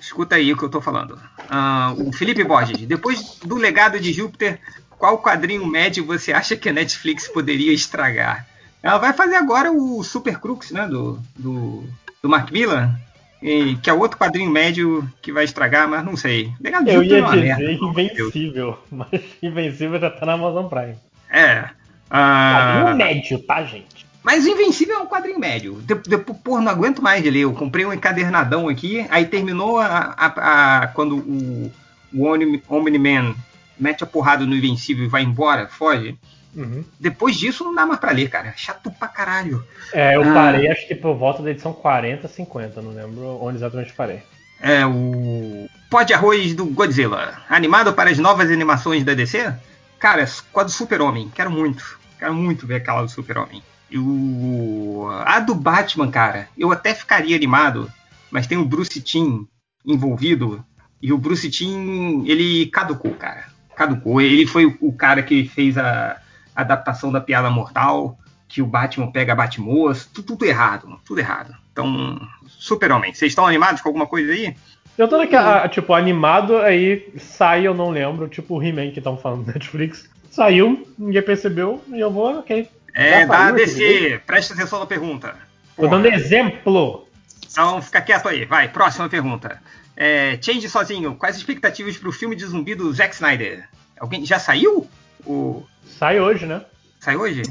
Escuta 0.08 0.36
aí 0.36 0.50
o 0.50 0.56
que 0.56 0.62
eu 0.62 0.70
tô 0.70 0.80
falando. 0.80 1.20
Ah, 1.50 1.94
o 1.98 2.10
Felipe 2.14 2.42
Borges. 2.42 2.78
Depois 2.86 3.38
do 3.44 3.56
legado 3.56 4.00
de 4.00 4.10
Júpiter, 4.10 4.58
qual 4.88 5.18
quadrinho 5.18 5.66
médio 5.66 6.02
você 6.02 6.32
acha 6.32 6.56
que 6.56 6.70
a 6.70 6.72
Netflix 6.72 7.28
poderia 7.28 7.74
estragar? 7.74 8.46
Ela 8.82 8.96
vai 8.96 9.12
fazer 9.12 9.36
agora 9.36 9.70
o 9.70 10.02
Super 10.02 10.38
Crux, 10.38 10.70
né? 10.70 10.88
Do, 10.88 11.20
do, 11.36 11.84
do 12.22 12.28
Mark 12.28 12.50
Millar. 12.50 12.98
E, 13.42 13.76
que 13.76 13.90
é 13.90 13.92
outro 13.92 14.18
quadrinho 14.18 14.50
médio 14.50 15.06
que 15.20 15.30
vai 15.30 15.44
estragar, 15.44 15.86
mas 15.86 16.02
não 16.02 16.16
sei. 16.16 16.54
Legado 16.58 16.88
Eu 16.88 17.02
ia 17.02 17.18
é 17.18 17.22
dizer 17.22 17.42
merda, 17.42 17.72
Invencível, 17.72 18.78
mas 18.90 19.20
Invencível 19.42 20.00
já 20.00 20.10
tá 20.10 20.24
na 20.24 20.32
Amazon 20.32 20.68
Prime. 20.68 20.96
É. 21.28 21.68
Uh... 22.06 22.86
Quadrinho 22.86 22.96
médio, 22.96 23.38
tá, 23.40 23.62
gente? 23.62 23.97
Mas 24.22 24.46
Invencível 24.46 24.96
é 24.96 24.98
um 24.98 25.06
quadrinho 25.06 25.38
médio. 25.38 25.80
Depois, 26.06 26.38
porra, 26.38 26.60
não 26.60 26.72
aguento 26.72 27.02
mais 27.02 27.22
de 27.22 27.30
ler. 27.30 27.40
Eu 27.40 27.52
comprei 27.52 27.84
um 27.84 27.92
encadernadão 27.92 28.68
aqui, 28.68 29.06
aí 29.10 29.24
terminou 29.24 29.78
a, 29.78 30.14
a, 30.16 30.82
a 30.82 30.86
quando 30.88 31.16
o, 31.16 31.72
o 32.12 32.24
Omni-Man 32.68 33.34
mete 33.78 34.02
a 34.02 34.06
porrada 34.06 34.44
no 34.44 34.54
Invencível 34.54 35.04
e 35.04 35.08
vai 35.08 35.22
embora, 35.22 35.68
foge. 35.68 36.18
Uhum. 36.54 36.84
Depois 36.98 37.36
disso 37.36 37.62
não 37.62 37.74
dá 37.74 37.86
mais 37.86 38.00
pra 38.00 38.10
ler, 38.10 38.28
cara. 38.28 38.52
Chato 38.56 38.90
pra 38.90 39.06
caralho. 39.06 39.64
É, 39.92 40.16
eu 40.16 40.22
ah, 40.22 40.34
parei 40.34 40.68
acho 40.68 40.88
que 40.88 40.94
por 40.94 41.14
volta 41.14 41.42
da 41.42 41.50
edição 41.50 41.72
40, 41.72 42.26
50, 42.26 42.82
não 42.82 42.90
lembro 42.90 43.38
onde 43.40 43.58
exatamente 43.58 43.92
parei. 43.92 44.22
É, 44.60 44.84
o 44.84 45.68
Pó 45.88 46.02
de 46.02 46.12
Arroz 46.12 46.54
do 46.54 46.66
Godzilla. 46.66 47.40
Animado 47.48 47.92
para 47.92 48.10
as 48.10 48.18
novas 48.18 48.50
animações 48.50 49.04
da 49.04 49.14
DC? 49.14 49.54
Cara, 49.98 50.26
com 50.52 50.60
a 50.60 50.64
do 50.64 50.70
Super-Homem. 50.70 51.30
Quero 51.34 51.50
muito. 51.50 51.98
Quero 52.18 52.34
muito 52.34 52.66
ver 52.66 52.76
aquela 52.76 53.02
do 53.02 53.08
Super-Homem. 53.08 53.62
E 53.90 53.98
o... 53.98 55.08
A 55.24 55.40
do 55.40 55.54
Batman, 55.54 56.10
cara, 56.10 56.48
eu 56.56 56.70
até 56.70 56.94
ficaria 56.94 57.36
animado, 57.36 57.90
mas 58.30 58.46
tem 58.46 58.58
o 58.58 58.64
Bruce 58.64 59.00
Timm 59.00 59.46
envolvido. 59.84 60.64
E 61.00 61.12
o 61.12 61.18
Bruce 61.18 61.48
Timm, 61.50 62.24
ele 62.26 62.66
caducou, 62.66 63.12
cara. 63.12 63.46
Caducou. 63.76 64.20
Ele 64.20 64.46
foi 64.46 64.66
o 64.80 64.92
cara 64.92 65.22
que 65.22 65.48
fez 65.48 65.78
a 65.78 66.20
adaptação 66.54 67.12
da 67.12 67.20
Piada 67.20 67.50
Mortal, 67.50 68.18
que 68.48 68.60
o 68.60 68.66
Batman 68.66 69.12
pega 69.12 69.32
a 69.32 69.36
Batmoça, 69.36 70.08
tudo, 70.12 70.26
tudo 70.28 70.44
errado, 70.44 70.98
tudo 71.04 71.20
errado. 71.20 71.54
Então, 71.72 72.20
Super-Homem, 72.46 73.14
vocês 73.14 73.30
estão 73.30 73.46
animados 73.46 73.80
com 73.80 73.88
alguma 73.88 74.06
coisa 74.06 74.32
aí? 74.32 74.56
Eu 74.96 75.06
tô 75.06 75.16
aqui, 75.16 75.36
tipo, 75.70 75.94
animado, 75.94 76.56
aí 76.56 77.12
sai, 77.16 77.64
eu 77.64 77.72
não 77.72 77.90
lembro, 77.90 78.26
tipo 78.26 78.56
o 78.56 78.62
He-Man 78.62 78.90
que 78.90 78.98
estão 78.98 79.16
falando 79.16 79.46
no 79.46 79.52
Netflix. 79.52 80.10
Saiu, 80.28 80.88
ninguém 80.98 81.22
percebeu, 81.22 81.80
e 81.88 82.00
eu 82.00 82.10
vou, 82.10 82.40
ok. 82.40 82.68
É, 82.98 83.24
dá 83.24 83.52
DC, 83.52 84.20
presta 84.26 84.54
atenção 84.54 84.80
na 84.80 84.86
pergunta. 84.86 85.36
Tô 85.76 85.82
Porra. 85.82 85.90
dando 86.02 86.12
exemplo. 86.12 87.06
Então 87.48 87.80
fica 87.80 88.00
quieto 88.00 88.26
aí, 88.26 88.44
vai, 88.44 88.68
próxima 88.68 89.08
pergunta. 89.08 89.62
É, 89.96 90.36
Change 90.42 90.68
sozinho, 90.68 91.14
quais 91.14 91.36
as 91.36 91.40
expectativas 91.40 91.96
pro 91.96 92.10
filme 92.10 92.34
de 92.34 92.44
zumbi 92.44 92.74
do 92.74 92.92
Zack 92.92 93.14
Snyder? 93.14 93.68
Alguém 94.00 94.26
já 94.26 94.40
saiu? 94.40 94.90
O... 95.24 95.64
Sai 95.86 96.18
hoje, 96.18 96.44
né? 96.44 96.64
Sai 96.98 97.16
hoje? 97.16 97.42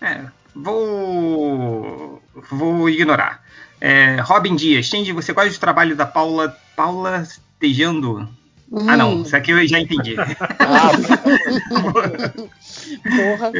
É, 0.00 0.20
vou. 0.54 2.22
Vou 2.52 2.88
ignorar. 2.88 3.42
É, 3.80 4.20
Robin 4.20 4.54
Dias, 4.54 4.86
Change, 4.86 5.10
você 5.10 5.32
gosta 5.32 5.50
do 5.50 5.58
trabalho 5.58 5.96
da 5.96 6.06
Paula. 6.06 6.56
Paula 6.76 7.26
Tejando? 7.58 8.28
Hum. 8.70 8.88
Ah, 8.88 8.96
não, 8.96 9.22
isso 9.22 9.36
aqui 9.36 9.50
eu 9.50 9.66
já 9.66 9.80
entendi. 9.80 10.14
Porra. 13.02 13.52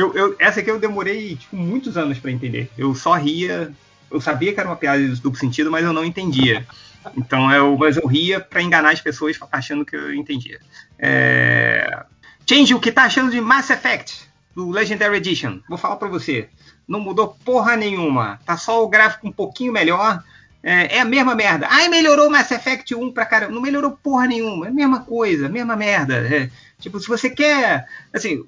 Eu, 0.00 0.14
eu, 0.14 0.36
essa 0.38 0.60
aqui 0.60 0.70
eu 0.70 0.80
demorei 0.80 1.36
tipo, 1.36 1.54
muitos 1.54 1.98
anos 1.98 2.18
para 2.18 2.30
entender. 2.30 2.70
Eu 2.78 2.94
só 2.94 3.12
ria. 3.14 3.70
Eu 4.10 4.18
sabia 4.18 4.52
que 4.54 4.58
era 4.58 4.68
uma 4.68 4.76
piada 4.76 4.98
de 4.98 5.20
duplo 5.20 5.38
sentido, 5.38 5.70
mas 5.70 5.84
eu 5.84 5.92
não 5.92 6.04
entendia. 6.04 6.66
Então 7.16 7.52
eu, 7.52 7.76
mas 7.76 7.98
eu 7.98 8.06
ria 8.06 8.40
para 8.40 8.62
enganar 8.62 8.92
as 8.92 9.00
pessoas 9.00 9.38
achando 9.52 9.84
que 9.84 9.94
eu 9.94 10.14
entendia. 10.14 10.58
É... 10.98 12.02
Change, 12.48 12.74
o 12.74 12.80
que 12.80 12.90
tá 12.90 13.04
achando 13.04 13.30
de 13.30 13.40
Mass 13.42 13.68
Effect 13.68 14.26
do 14.54 14.70
Legendary 14.70 15.18
Edition? 15.18 15.60
Vou 15.68 15.76
falar 15.76 15.96
para 15.96 16.08
você. 16.08 16.48
Não 16.88 16.98
mudou 16.98 17.36
porra 17.44 17.76
nenhuma. 17.76 18.40
Tá 18.46 18.56
só 18.56 18.82
o 18.82 18.88
gráfico 18.88 19.28
um 19.28 19.32
pouquinho 19.32 19.70
melhor. 19.70 20.24
É, 20.62 20.96
é, 20.96 21.00
a 21.00 21.04
mesma 21.04 21.34
merda. 21.34 21.66
Ai, 21.70 21.88
melhorou 21.88 22.30
Mass 22.30 22.50
Effect 22.50 22.94
1 22.94 23.12
pra 23.12 23.24
caramba. 23.24 23.54
Não 23.54 23.62
melhorou 23.62 23.92
porra 24.02 24.26
nenhuma. 24.26 24.66
É 24.66 24.68
a 24.68 24.72
mesma 24.72 25.00
coisa, 25.00 25.48
mesma 25.48 25.74
merda. 25.74 26.16
É, 26.16 26.50
tipo, 26.78 27.00
se 27.00 27.08
você 27.08 27.30
quer. 27.30 27.86
Assim, 28.12 28.44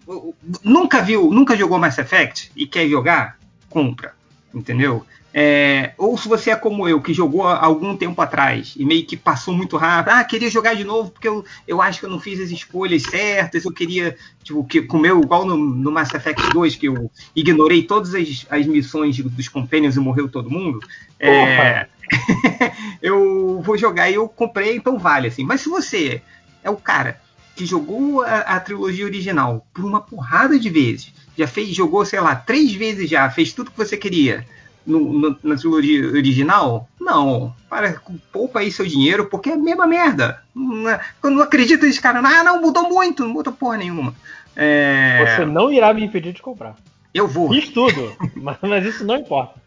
nunca 0.63 1.01
viu, 1.01 1.31
nunca 1.31 1.57
jogou 1.57 1.79
Mass 1.79 1.99
Effect 1.99 2.53
e 2.55 2.67
quer 2.67 2.87
jogar, 2.89 3.39
compra. 3.71 4.15
Entendeu? 4.55 5.07
É, 5.35 5.93
ou 5.97 6.19
se 6.19 6.29
você 6.29 6.51
é 6.51 6.57
como 6.57 6.87
eu, 6.87 7.01
que 7.01 7.15
jogou 7.15 7.47
algum 7.47 7.97
tempo 7.97 8.21
atrás 8.21 8.75
e 8.77 8.85
meio 8.85 9.07
que 9.07 9.17
passou 9.17 9.55
muito 9.55 9.79
rápido, 9.79 10.13
ah, 10.13 10.25
queria 10.25 10.51
jogar 10.51 10.75
de 10.75 10.85
novo 10.85 11.11
porque 11.11 11.27
eu, 11.27 11.43
eu 11.67 11.81
acho 11.81 12.01
que 12.01 12.07
eu 12.07 12.11
não 12.11 12.21
fiz 12.21 12.39
as 12.39 12.51
escolhas 12.51 13.03
certas, 13.03 13.65
eu 13.65 13.73
queria, 13.73 14.15
tipo, 14.45 14.63
que 14.65 14.83
comeu 14.83 15.23
igual 15.23 15.47
no, 15.47 15.57
no 15.57 15.91
Mass 15.91 16.13
Effect 16.13 16.51
2, 16.51 16.77
que 16.77 16.87
eu 16.87 17.11
ignorei 17.35 17.83
todas 17.83 18.15
as, 18.15 18.47
as 18.51 18.67
missões 18.67 19.17
dos 19.19 19.49
Companions 19.49 19.97
e 19.97 20.01
morreu 20.01 20.29
todo 20.29 20.51
mundo. 20.51 20.81
É, 21.19 21.87
eu 23.01 23.63
vou 23.65 23.79
jogar 23.79 24.11
e 24.11 24.15
eu 24.15 24.29
comprei, 24.29 24.77
então 24.77 24.99
vale, 24.99 25.29
assim. 25.29 25.45
Mas 25.45 25.63
se 25.63 25.71
você 25.71 26.21
é 26.63 26.69
o 26.69 26.77
cara 26.77 27.19
que 27.57 27.65
jogou 27.65 28.23
a, 28.23 28.41
a, 28.41 28.61
trilogia 28.61 29.05
original 29.05 29.67
por 29.73 29.85
uma 29.85 30.01
porrada 30.01 30.59
de 30.59 30.69
vezes, 30.69 31.13
já 31.37 31.47
fez, 31.47 31.75
jogou, 31.75 32.05
sei 32.05 32.21
lá, 32.21 32.35
três 32.35 32.73
vezes 32.73 33.09
já, 33.09 33.29
fez 33.31 33.53
tudo 33.53 33.71
que 33.71 33.79
você 33.79 33.97
queria 33.97 34.47
no, 34.87 35.13
no, 35.13 35.39
na 35.43 35.57
trilogia 35.57 36.07
original, 36.09 36.89
não. 37.01 37.55
Para, 37.69 38.01
poupa 38.33 38.61
aí 38.61 38.71
seu 38.71 38.87
dinheiro, 38.87 39.27
porque 39.27 39.51
é 39.51 39.55
a 39.55 39.59
mesma 39.59 39.87
merda. 39.87 40.43
Não, 40.55 40.89
é, 40.89 41.01
eu 41.23 41.31
não 41.31 41.43
acredito 41.43 41.87
nesse 41.87 42.01
cara, 42.01 42.21
ah, 42.21 42.45
não, 42.45 42.61
mudou 42.61 42.89
muito, 42.89 43.25
não 43.25 43.33
mudou 43.33 43.53
porra 43.53 43.79
nenhuma. 43.79 44.15
É... 44.57 45.37
Você 45.37 45.45
não 45.45 45.73
irá 45.73 45.93
me 45.95 46.05
impedir 46.05 46.33
de 46.33 46.43
comprar. 46.43 46.77
Eu 47.15 47.27
vou. 47.27 47.51
Fiz 47.51 47.69
tudo, 47.69 48.17
mas, 48.37 48.57
mas 48.63 48.85
isso 48.85 49.05
não 49.05 49.17
importa. 49.17 49.61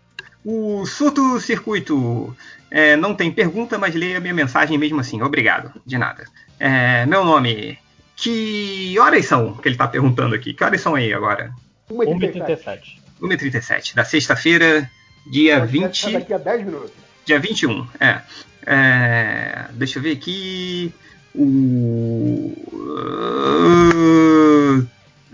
O 0.44 0.86
Surto 0.86 1.40
Circuito 1.40 2.36
é, 2.70 2.96
não 2.96 3.16
tem 3.16 3.32
pergunta, 3.32 3.78
mas 3.78 3.96
leia 3.96 4.18
a 4.18 4.22
minha 4.22 4.34
mensagem 4.34 4.78
mesmo 4.78 5.00
assim. 5.00 5.22
Obrigado, 5.22 5.72
de 5.86 5.98
nada. 5.98 6.26
É, 6.60 7.06
meu 7.06 7.24
nome. 7.24 7.78
Que 8.16 8.98
horas 8.98 9.26
são 9.26 9.54
que 9.54 9.68
ele 9.68 9.76
está 9.76 9.88
perguntando 9.88 10.36
aqui? 10.36 10.54
Que 10.54 10.64
horas 10.64 10.80
são 10.80 10.96
aí 10.96 11.14
agora? 11.14 11.52
1h37. 11.90 13.00
1h37, 13.22 13.94
da 13.94 14.06
sexta-feira, 14.06 14.90
dia 15.26 15.60
Pode 15.60 15.72
20. 15.72 16.12
Daqui 16.12 16.34
a 16.34 16.38
10 16.38 16.66
minutos. 16.66 16.92
Dia 17.26 17.40
21, 17.40 17.88
é. 18.00 18.22
é 18.66 19.66
deixa 19.72 20.00
eu 20.00 20.04
ver 20.04 20.12
aqui. 20.14 20.94
O. 21.34 22.54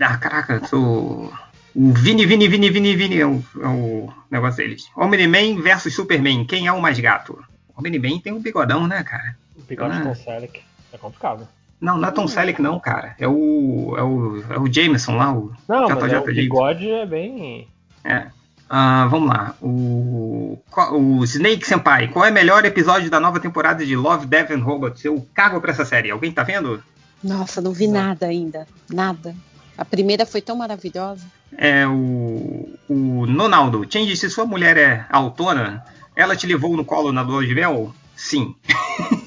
Ah, 0.00 0.16
caraca, 0.16 0.60
tô. 0.60 1.32
O 1.74 1.92
Vini, 1.92 2.26
Vini, 2.26 2.48
Vini, 2.48 2.70
Vini, 2.70 2.96
Vini 2.96 3.18
é 3.18 3.26
o, 3.26 3.42
é 3.60 3.66
o 3.66 4.12
negócio 4.30 4.62
deles. 4.62 4.90
Omni-Man 4.96 5.62
versus 5.62 5.94
Superman. 5.94 6.44
Quem 6.44 6.66
é 6.66 6.72
o 6.72 6.82
mais 6.82 6.98
gato? 6.98 7.42
Omni-Man 7.76 8.18
tem 8.18 8.32
um 8.32 8.40
bigodão, 8.40 8.86
né, 8.86 9.02
cara? 9.02 9.36
O 9.56 9.62
bigode 9.62 9.96
então, 9.96 10.12
Tom 10.12 10.22
Selleck. 10.22 10.60
É 10.92 10.98
complicado. 10.98 11.48
Não, 11.80 11.96
não 11.98 12.08
é 12.08 12.10
Tom 12.12 12.28
Selleck, 12.28 12.60
não, 12.60 12.78
cara. 12.78 13.14
É 13.18 13.26
o. 13.26 13.94
É 13.96 14.02
o, 14.02 14.44
é 14.52 14.58
o 14.58 14.72
Jameson 14.72 15.16
lá, 15.16 15.32
o. 15.32 15.52
Não, 15.66 15.88
mas 15.88 16.12
é, 16.12 16.18
o 16.18 16.24
bigode 16.24 16.90
é 16.90 17.06
bem. 17.06 17.68
É. 18.04 18.26
Uh, 18.72 19.06
vamos 19.10 19.28
lá. 19.28 19.54
O, 19.60 20.58
o 20.92 21.24
Snake 21.24 21.66
Senpai, 21.66 22.08
qual 22.08 22.24
é 22.24 22.30
o 22.30 22.32
melhor 22.32 22.64
episódio 22.64 23.10
da 23.10 23.20
nova 23.20 23.38
temporada 23.38 23.84
de 23.84 23.94
Love, 23.94 24.24
Death 24.24 24.50
and 24.50 24.64
Robots? 24.64 25.04
Eu 25.04 25.28
cago 25.34 25.60
pra 25.60 25.72
essa 25.72 25.84
série. 25.84 26.10
Alguém 26.10 26.32
tá 26.32 26.42
vendo? 26.42 26.82
Nossa, 27.22 27.60
não 27.60 27.74
vi 27.74 27.86
nada 27.86 28.24
ainda. 28.26 28.66
Nada. 28.90 29.36
A 29.76 29.84
primeira 29.84 30.24
foi 30.24 30.40
tão 30.40 30.56
maravilhosa. 30.56 31.26
É 31.54 31.86
o, 31.86 32.66
o 32.88 33.26
Nonaldo. 33.26 33.86
Change, 33.90 34.16
se 34.16 34.30
sua 34.30 34.46
mulher 34.46 34.78
é 34.78 35.04
autona, 35.10 35.84
ela 36.16 36.34
te 36.34 36.46
levou 36.46 36.74
no 36.74 36.84
colo 36.84 37.12
na 37.12 37.20
lua 37.20 37.46
de 37.46 37.54
mel? 37.54 37.94
Sim. 38.16 38.56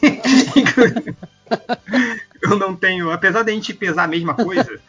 eu 2.42 2.58
não 2.58 2.76
tenho, 2.76 3.12
apesar 3.12 3.44
de 3.44 3.52
a 3.52 3.54
gente 3.54 3.74
pesar 3.74 4.06
a 4.06 4.08
mesma 4.08 4.34
coisa, 4.34 4.80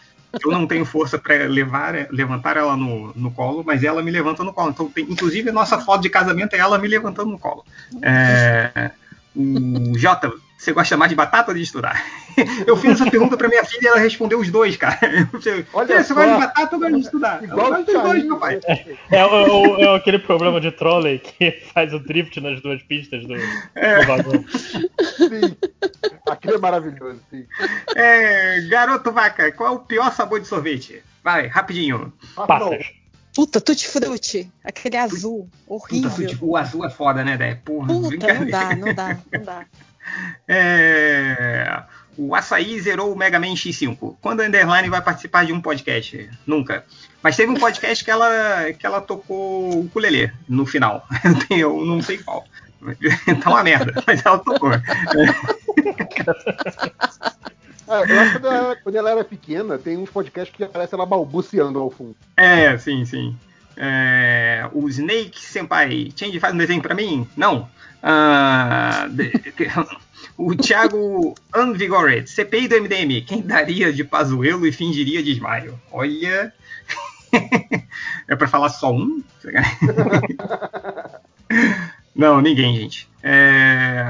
eu 0.44 0.52
não 0.52 0.66
tenho 0.66 0.84
força 0.84 1.18
para 1.18 1.46
levar, 1.46 2.08
levantar 2.10 2.56
ela 2.56 2.76
no, 2.76 3.12
no 3.14 3.30
colo, 3.30 3.62
mas 3.64 3.82
ela 3.82 4.02
me 4.02 4.10
levanta 4.10 4.44
no 4.44 4.52
colo. 4.52 4.70
Então, 4.70 4.88
tem, 4.88 5.04
inclusive, 5.04 5.50
a 5.50 5.52
nossa 5.52 5.78
foto 5.78 6.02
de 6.02 6.10
casamento 6.10 6.54
é 6.54 6.58
ela 6.58 6.78
me 6.78 6.88
levantando 6.88 7.30
no 7.30 7.38
colo. 7.38 7.64
É, 8.02 8.90
o 9.34 9.96
Jota, 9.98 10.32
você 10.56 10.72
gosta 10.72 10.96
mais 10.96 11.10
de 11.10 11.14
batata 11.14 11.50
ou 11.50 11.56
de 11.56 11.62
estudar? 11.62 12.02
Eu 12.66 12.76
fiz 12.76 12.92
essa 12.92 13.10
pergunta 13.10 13.36
pra 13.36 13.48
minha 13.48 13.64
filha 13.64 13.80
e 13.82 13.86
ela 13.86 13.98
respondeu 13.98 14.40
os 14.40 14.50
dois, 14.50 14.76
cara. 14.76 14.98
Olha 15.72 16.02
você 16.02 16.14
gosta 16.14 16.34
de 16.34 16.40
batata 16.40 16.76
ou 16.76 16.80
gosta 16.80 16.96
de 16.96 17.02
estudar? 17.02 17.42
Igual 17.42 17.66
eu 17.66 17.74
gosto 17.76 17.92
dos 17.92 18.02
dois, 18.02 18.24
meu 18.24 18.38
pai. 18.38 18.60
É, 18.66 18.72
é, 18.72 18.86
é, 19.10 19.80
é, 19.82 19.96
aquele 19.96 20.18
problema 20.18 20.60
de 20.60 20.70
trolley 20.70 21.18
que 21.18 21.50
faz 21.72 21.92
o 21.92 21.98
drift 21.98 22.40
nas 22.40 22.60
duas 22.60 22.82
pistas 22.82 23.24
do, 23.26 23.34
é. 23.34 24.06
Sim. 25.16 25.56
Aquilo 26.28 26.54
é 26.54 26.58
maravilhoso, 26.58 27.20
sim. 27.30 27.46
É, 27.94 28.60
garoto 28.68 29.12
vaca, 29.12 29.50
qual 29.52 29.72
é 29.72 29.76
o 29.76 29.80
pior 29.80 30.12
sabor 30.12 30.40
de 30.40 30.46
sorvete? 30.46 31.02
Vai, 31.22 31.46
rapidinho. 31.46 32.12
Passas. 32.34 32.86
Puta, 33.34 33.60
tutti 33.60 33.86
frutti. 33.86 34.50
Aquele 34.64 34.96
azul. 34.96 35.48
Horrível. 35.66 36.10
Puta, 36.10 36.44
o 36.44 36.56
azul 36.56 36.84
é 36.86 36.90
foda, 36.90 37.22
né, 37.22 37.36
Dé? 37.36 37.54
Porra, 37.56 37.86
Puta, 37.88 38.34
não 38.34 38.46
dá, 38.46 38.76
não 38.76 38.94
dá, 38.94 39.18
não 39.32 39.42
dá. 39.44 39.66
É... 40.48 41.82
O 42.18 42.34
Açaí 42.34 42.80
zerou 42.80 43.12
o 43.12 43.16
Mega 43.16 43.38
Man 43.38 43.54
X5. 43.54 44.16
Quando 44.20 44.40
a 44.40 44.46
Underline 44.46 44.88
vai 44.88 45.02
participar 45.02 45.44
de 45.44 45.52
um 45.52 45.60
podcast? 45.60 46.30
Nunca. 46.46 46.84
Mas 47.22 47.36
teve 47.36 47.52
um 47.52 47.56
podcast 47.56 48.02
que 48.02 48.10
ela, 48.10 48.72
que 48.72 48.86
ela 48.86 49.00
tocou 49.00 49.74
o 49.74 49.80
ukulele 49.80 50.32
no 50.48 50.64
final. 50.64 51.06
Eu 51.50 51.84
não 51.84 52.00
sei 52.00 52.18
qual. 52.18 52.44
tá 53.42 53.50
uma 53.50 53.62
merda, 53.62 54.02
mas 54.06 54.24
ela 54.24 54.38
tocou. 54.38 54.70
Ah, 57.88 58.02
eu 58.02 58.18
acho 58.18 58.32
que 58.32 58.40
quando 58.40 58.52
ela, 58.52 58.76
quando 58.76 58.96
ela, 58.96 59.10
era 59.10 59.24
pequena, 59.24 59.78
tem 59.78 59.96
uns 59.96 60.10
podcasts 60.10 60.52
que 60.56 60.64
aparece 60.64 60.92
ela 60.92 61.06
balbuciando 61.06 61.78
ao 61.78 61.88
fundo. 61.88 62.16
É, 62.36 62.76
sim, 62.78 63.04
sim. 63.04 63.36
É, 63.76 64.68
o 64.72 64.88
Snake 64.88 65.40
Senpai, 65.40 66.12
Change 66.16 66.40
faz 66.40 66.52
um 66.52 66.58
desenho 66.58 66.82
pra 66.82 66.96
mim? 66.96 67.28
Não. 67.36 67.68
Ah, 68.08 69.08
o 70.38 70.54
Thiago 70.54 71.34
Unvigored, 71.56 72.30
CPI 72.30 72.68
do 72.68 72.80
MDM, 72.80 73.20
quem 73.26 73.42
daria 73.42 73.92
de 73.92 74.04
Pazuelo 74.04 74.64
e 74.64 74.70
fingiria 74.70 75.20
desmaio? 75.20 75.76
Olha. 75.90 76.52
é 78.28 78.36
pra 78.36 78.46
falar 78.46 78.68
só 78.68 78.92
um? 78.92 79.24
Não, 82.14 82.40
ninguém, 82.40 82.76
gente. 82.76 83.08
É, 83.24 84.08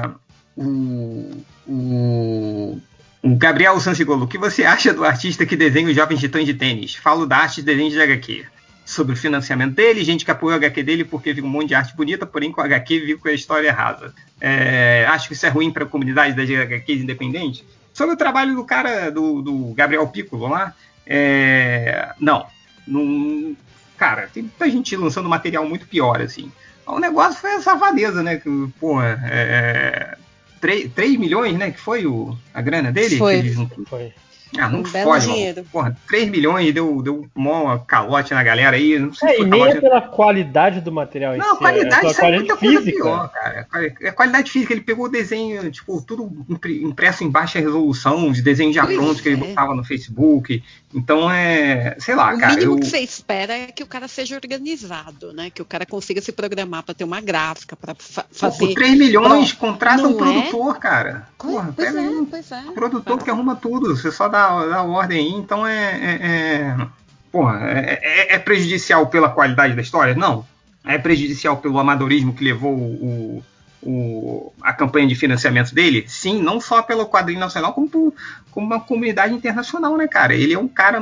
o, 0.55 1.43
o, 1.67 2.79
o 3.23 3.35
Gabriel 3.35 3.79
Sansigolo, 3.79 4.25
o 4.25 4.27
que 4.27 4.37
você 4.37 4.63
acha 4.63 4.93
do 4.93 5.03
artista 5.03 5.43
que 5.43 5.55
desenha 5.55 5.89
os 5.89 5.95
Jovens 5.95 6.19
Titãs 6.19 6.45
de 6.45 6.53
Tênis? 6.53 6.93
Falo 6.93 7.25
da 7.25 7.37
arte 7.37 7.55
de 7.55 7.63
desenho 7.63 7.89
de 7.89 7.99
HQ. 7.99 8.45
Sobre 8.87 9.13
o 9.13 9.17
financiamento 9.17 9.75
dele, 9.75 10.01
gente 10.01 10.23
que 10.23 10.31
apoia 10.31 10.53
o 10.53 10.57
HQ 10.57 10.81
dele 10.81 11.03
porque 11.03 11.33
viu 11.33 11.43
um 11.43 11.49
monte 11.49 11.67
de 11.67 11.75
arte 11.75 11.93
bonita, 11.93 12.25
porém 12.25 12.53
com 12.53 12.61
o 12.61 12.63
HQ 12.63 12.99
viu 13.01 13.19
com 13.19 13.27
a 13.27 13.33
história 13.33 13.71
rasa. 13.73 14.13
É, 14.39 15.05
acho 15.09 15.27
que 15.27 15.33
isso 15.33 15.45
é 15.45 15.49
ruim 15.49 15.69
para 15.69 15.83
a 15.83 15.87
comunidade 15.87 16.33
das 16.33 16.49
HQs 16.49 17.01
independentes. 17.01 17.65
Sobre 17.93 18.15
o 18.15 18.17
trabalho 18.17 18.55
do 18.55 18.63
cara, 18.63 19.09
do, 19.09 19.41
do 19.41 19.73
Gabriel 19.73 20.07
Piccolo 20.07 20.47
lá, 20.47 20.73
é, 21.05 22.13
não, 22.17 22.47
não. 22.87 23.57
Cara, 23.97 24.29
tem 24.33 24.43
muita 24.43 24.69
gente 24.69 24.95
lançando 24.95 25.27
material 25.27 25.67
muito 25.67 25.85
pior, 25.85 26.21
assim. 26.21 26.49
O 26.85 26.97
negócio 26.97 27.41
foi 27.41 27.55
a 27.55 27.61
safadeza, 27.61 28.23
né? 28.23 28.37
Que, 28.37 28.49
porra, 28.79 29.19
é, 29.29 30.17
3, 30.61 30.93
3 30.93 31.17
milhões, 31.17 31.57
né? 31.57 31.71
Que 31.71 31.79
foi 31.79 32.05
o, 32.05 32.37
a 32.53 32.61
grana 32.61 32.91
dele? 32.91 33.17
Foi. 33.17 33.43
foi. 33.85 34.13
Ah, 34.57 34.69
não 34.69 34.81
um 34.81 34.85
fode, 34.85 35.25
dinheiro. 35.25 35.65
Porra, 35.71 35.97
3 36.07 36.29
milhões 36.29 36.73
deu, 36.73 37.01
deu 37.01 37.27
um 37.35 37.79
calote 37.85 38.33
na 38.33 38.43
galera 38.43 38.75
aí. 38.77 38.97
Não 38.97 39.13
sei 39.13 39.29
é, 39.29 39.41
e 39.41 39.45
nem 39.45 39.63
é 39.63 39.75
pela 39.75 40.01
qualidade 40.01 40.81
do 40.81 40.91
material 40.91 41.35
Não, 41.37 41.55
si, 41.55 41.59
qualidade, 41.59 42.07
é, 42.07 42.13
qualidade 42.13 42.37
muita 42.37 42.57
física. 42.57 42.81
coisa 42.81 42.91
pior, 42.91 43.29
cara. 43.29 43.67
É 44.01 44.11
qualidade 44.11 44.51
física. 44.51 44.73
Ele 44.73 44.81
pegou 44.81 45.05
o 45.05 45.09
desenho, 45.09 45.69
tipo, 45.71 46.01
tudo 46.01 46.45
impresso 46.81 47.23
em 47.23 47.29
baixa 47.29 47.59
resolução, 47.59 48.31
de 48.31 48.41
desenho 48.41 48.71
já 48.73 48.85
pronto 48.85 49.21
que 49.21 49.29
ele 49.29 49.43
é. 49.43 49.47
botava 49.47 49.75
no 49.75 49.83
Facebook. 49.83 50.63
Então 50.93 51.29
é. 51.29 51.95
Sei 51.99 52.15
lá, 52.15 52.33
o 52.33 52.39
cara. 52.39 52.53
O 52.53 52.55
mínimo 52.55 52.73
eu... 52.75 52.79
que 52.79 52.85
você 52.85 52.99
espera 52.99 53.53
é 53.53 53.67
que 53.67 53.83
o 53.83 53.87
cara 53.87 54.07
seja 54.07 54.35
organizado, 54.35 55.33
né? 55.33 55.49
Que 55.49 55.61
o 55.61 55.65
cara 55.65 55.85
consiga 55.85 56.21
se 56.21 56.31
programar 56.31 56.83
para 56.83 56.95
ter 56.95 57.03
uma 57.03 57.19
gráfica, 57.19 57.75
para 57.75 57.93
fa 57.95 58.25
fazer. 58.31 58.57
Por 58.57 58.73
3 58.73 58.97
milhões, 58.97 59.51
contrata 59.51 60.07
um 60.07 60.11
é? 60.11 60.13
produtor, 60.13 60.79
cara. 60.79 61.27
Porra, 61.37 61.73
pois 61.75 61.93
pega 61.93 62.01
é. 62.01 62.25
Pois 62.29 62.51
é. 62.51 62.61
Produtor 62.73 63.23
que 63.23 63.29
arruma 63.29 63.55
tudo. 63.55 63.95
Você 63.95 64.11
só 64.11 64.27
dá, 64.27 64.36
dá 64.37 64.83
ordem 64.83 65.19
aí, 65.19 65.33
então 65.33 65.65
é. 65.65 65.91
é, 65.91 66.25
é 66.25 66.87
porra, 67.31 67.59
é, 67.69 67.99
é, 68.01 68.35
é, 68.35 68.39
prejudicial 68.39 69.07
pela 69.07 69.29
qualidade 69.29 69.75
da 69.75 69.81
história? 69.81 70.15
Não. 70.15 70.45
É 70.85 70.97
prejudicial 70.97 71.57
pelo 71.57 71.79
amadorismo 71.79 72.33
que 72.33 72.43
levou 72.43 72.73
o, 72.73 73.43
o, 73.83 74.53
a 74.61 74.73
campanha 74.73 75.07
de 75.07 75.15
financiamento 75.15 75.73
dele? 75.73 76.05
Sim, 76.07 76.41
não 76.41 76.59
só 76.59 76.81
pelo 76.81 77.07
quadrinho 77.07 77.39
nacional, 77.39 77.73
como, 77.73 77.89
por, 77.89 78.13
como 78.51 78.67
uma 78.67 78.79
comunidade 78.79 79.33
internacional, 79.33 79.97
né, 79.97 80.07
cara? 80.07 80.33
Ele 80.33 80.53
é 80.53 80.59
um 80.59 80.67
cara. 80.67 80.99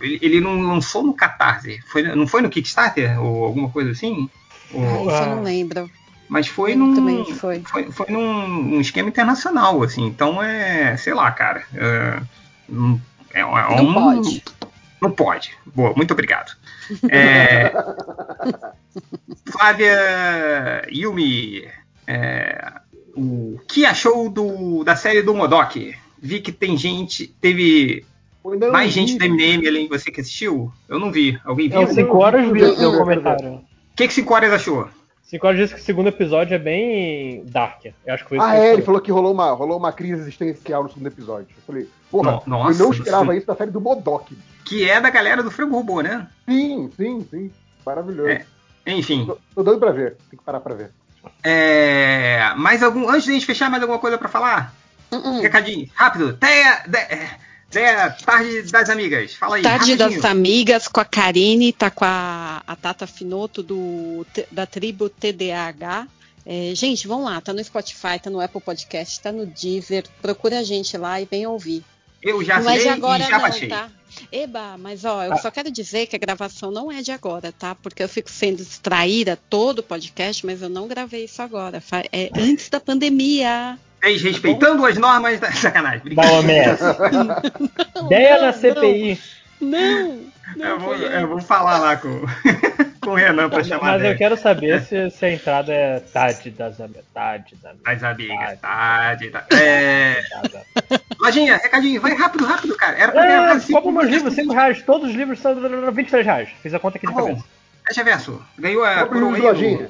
Ele, 0.00 0.18
ele 0.22 0.40
não 0.40 0.60
lançou 0.60 1.02
no 1.02 1.14
Catarse. 1.14 1.80
Foi, 1.88 2.02
não 2.02 2.26
foi 2.26 2.42
no 2.42 2.50
Kickstarter 2.50 3.20
ou 3.20 3.44
alguma 3.44 3.68
coisa 3.68 3.90
assim? 3.90 4.30
Ah, 4.74 5.02
isso 5.02 5.22
eu 5.22 5.36
não 5.36 5.42
lembro. 5.42 5.90
Mas 6.28 6.48
foi 6.48 6.72
eu 6.72 6.78
num. 6.78 7.24
Foi. 7.34 7.60
Foi, 7.60 7.90
foi 7.90 8.06
num, 8.10 8.48
num, 8.48 8.80
esquema 8.80 9.08
internacional, 9.08 9.82
assim. 9.82 10.04
Então 10.06 10.42
é. 10.42 10.96
Sei 10.96 11.14
lá, 11.14 11.30
cara. 11.30 11.64
É, 11.74 12.20
é, 13.32 13.40
é 13.40 13.42
não 13.42 13.88
um, 13.88 13.94
pode. 13.94 14.44
Não 15.00 15.10
pode. 15.10 15.50
Boa, 15.74 15.92
muito 15.94 16.12
obrigado. 16.12 16.56
É, 17.10 17.72
Flávia 19.44 20.86
Yumi, 20.88 21.66
é, 22.06 22.72
o 23.16 23.58
que 23.66 23.84
achou 23.84 24.30
do, 24.30 24.84
da 24.84 24.94
série 24.94 25.20
do 25.20 25.34
Modok? 25.34 25.96
Vi 26.22 26.40
que 26.40 26.52
tem 26.52 26.76
gente, 26.76 27.26
teve 27.40 28.04
mais 28.70 28.92
gente 28.92 29.18
do 29.18 29.24
MDM 29.24 29.66
além 29.66 29.82
de 29.84 29.88
você 29.88 30.12
que 30.12 30.20
assistiu? 30.20 30.72
Eu 30.88 31.00
não 31.00 31.10
vi. 31.10 31.38
Alguém 31.44 31.68
viu? 31.68 31.80
É, 31.80 31.86
5 31.88 32.16
horas 32.16 32.48
vi 32.52 32.62
o 32.62 32.76
seu 32.76 32.96
comentário. 32.96 33.54
O 33.54 33.64
que, 33.96 34.06
que 34.06 34.14
5 34.14 34.32
horas 34.34 34.52
achou? 34.52 34.88
Psicólogo 35.26 35.60
disse 35.60 35.74
que 35.74 35.80
o 35.80 35.84
segundo 35.84 36.08
episódio 36.08 36.54
é 36.54 36.58
bem 36.58 37.44
dark. 37.46 37.84
Eu 38.06 38.14
acho 38.14 38.22
que 38.22 38.28
foi 38.28 38.38
isso 38.38 38.46
ah, 38.46 38.52
que 38.52 38.56
é, 38.58 38.72
ele 38.74 38.82
falou 38.82 39.00
que 39.00 39.10
rolou 39.10 39.32
uma, 39.32 39.50
rolou 39.50 39.76
uma 39.76 39.92
crise 39.92 40.20
existencial 40.22 40.84
no 40.84 40.88
segundo 40.88 41.08
episódio. 41.08 41.48
Eu 41.56 41.62
falei, 41.66 41.88
porra, 42.10 42.30
No- 42.32 42.42
nossa, 42.46 42.80
eu 42.80 42.84
não 42.86 42.92
esperava 42.92 43.32
sim. 43.32 43.38
isso 43.38 43.46
da 43.46 43.56
série 43.56 43.70
do 43.72 43.80
Modok. 43.80 44.38
Que 44.64 44.88
é 44.88 45.00
da 45.00 45.10
galera 45.10 45.42
do 45.42 45.50
Frango 45.50 45.74
Robô, 45.74 46.00
né? 46.00 46.28
Sim, 46.48 46.90
sim, 46.96 47.26
sim. 47.28 47.50
Maravilhoso. 47.84 48.28
É, 48.28 48.44
Enfim. 48.86 49.26
Tô, 49.26 49.38
tô 49.56 49.62
doido 49.64 49.80
pra 49.80 49.90
ver. 49.90 50.16
Tem 50.30 50.38
que 50.38 50.44
parar 50.44 50.60
pra 50.60 50.74
ver. 50.74 50.90
É, 51.42 52.52
mais 52.56 52.82
algum. 52.82 53.08
Antes 53.08 53.24
de 53.24 53.30
a 53.30 53.34
gente 53.34 53.46
fechar, 53.46 53.68
mais 53.68 53.82
alguma 53.82 53.98
coisa 53.98 54.16
pra 54.16 54.28
falar? 54.28 54.72
Recadinho, 55.40 55.88
rápido. 55.94 56.36
Teia, 56.36 56.82
de- 56.86 56.98
Teia, 57.76 58.10
tarde 58.24 58.62
das 58.62 58.88
amigas. 58.88 59.34
Fala 59.34 59.56
aí. 59.56 59.62
Tarde 59.62 59.92
rapidinho. 59.92 60.20
das 60.22 60.24
amigas 60.30 60.88
com 60.88 60.98
a 61.00 61.04
Karine, 61.04 61.72
tá 61.72 61.90
com 61.90 62.04
a, 62.06 62.62
a 62.66 62.74
Tata 62.74 63.06
Finoto 63.06 63.62
do, 63.62 64.26
da 64.50 64.64
tribo 64.64 65.10
TDAH. 65.10 66.06
É, 66.46 66.72
gente, 66.74 67.06
vão 67.06 67.24
lá, 67.24 67.38
tá 67.40 67.52
no 67.52 67.62
Spotify, 67.62 68.18
tá 68.22 68.30
no 68.30 68.40
Apple 68.40 68.60
Podcast, 68.60 69.20
tá 69.20 69.30
no 69.30 69.44
Deezer. 69.44 70.04
Procura 70.22 70.60
a 70.60 70.62
gente 70.62 70.96
lá 70.96 71.20
e 71.20 71.26
vem 71.30 71.46
ouvir. 71.46 71.84
Eu 72.22 72.42
já 72.42 72.60
não 72.60 72.70
é 72.70 72.76
de 72.76 72.82
sei 72.82 72.90
agora, 72.92 73.22
e 73.22 73.26
já 73.26 73.32
não, 73.32 73.40
baixei. 73.40 73.68
tá? 73.68 73.90
Eba, 74.32 74.78
mas 74.78 75.04
ó, 75.04 75.24
eu 75.24 75.34
Ah. 75.34 75.36
só 75.36 75.50
quero 75.50 75.70
dizer 75.70 76.06
que 76.06 76.16
a 76.16 76.18
gravação 76.18 76.70
não 76.70 76.90
é 76.90 77.02
de 77.02 77.12
agora, 77.12 77.52
tá? 77.52 77.74
Porque 77.74 78.02
eu 78.02 78.08
fico 78.08 78.30
sendo 78.30 78.64
distraída 78.64 79.38
todo 79.50 79.80
o 79.80 79.82
podcast, 79.82 80.46
mas 80.46 80.62
eu 80.62 80.70
não 80.70 80.88
gravei 80.88 81.24
isso 81.26 81.42
agora. 81.42 81.82
É 82.10 82.30
antes 82.34 82.70
da 82.70 82.80
pandemia. 82.80 83.78
Respeitando 84.14 84.84
as 84.86 84.96
normas 84.96 85.40
da 85.40 85.50
sacanagem. 85.52 86.14
Da 86.14 86.22
OMS. 86.22 86.82
Ideia 88.06 88.40
na 88.40 88.46
não, 88.46 88.52
CPI. 88.52 89.20
Não, 90.56 90.68
eu, 90.68 90.78
vou, 90.78 90.94
eu 90.94 91.28
vou 91.28 91.40
falar 91.40 91.78
lá 91.78 91.96
com, 91.96 92.20
com 93.00 93.10
o 93.10 93.14
Renan 93.14 93.48
pra 93.48 93.64
chamar 93.64 93.98
Mas 93.98 94.04
eu 94.04 94.16
quero 94.16 94.36
saber 94.36 94.80
se, 94.82 95.10
se 95.10 95.24
a 95.24 95.32
entrada 95.32 95.72
é 95.72 95.98
tarde 96.00 96.50
das 96.50 96.78
metade 96.78 97.56
da 97.62 97.72
Das 97.84 98.04
amigas, 98.04 98.60
tarde, 98.60 99.30
tá. 99.30 99.44
É... 99.52 100.22
Lojinha, 101.20 101.56
recadinho, 101.56 102.00
vai 102.00 102.14
rápido, 102.14 102.44
rápido, 102.44 102.76
cara. 102.76 102.96
Era 102.96 103.12
pra 103.12 103.26
É, 103.26 103.58
cinco 103.58 103.82
compra 103.82 104.02
meus 104.02 104.14
livros, 104.14 104.34
5 104.34 104.52
reais. 104.52 104.82
Todos 104.82 105.10
os 105.10 105.16
livros 105.16 105.40
são 105.40 105.54
23 105.92 106.24
reais. 106.24 106.48
Fiz 106.62 106.72
a 106.72 106.78
conta 106.78 106.98
aqui 106.98 107.06
de 107.06 107.12
Tá 107.12 107.20
bom. 107.20 107.28
cabeça. 107.28 107.44
Fecha 107.86 108.04
verso. 108.04 108.42
Ganhou 108.58 108.84
a 108.84 109.06
coroa 109.06 109.38
no, 109.38 109.46
hoje. 109.46 109.88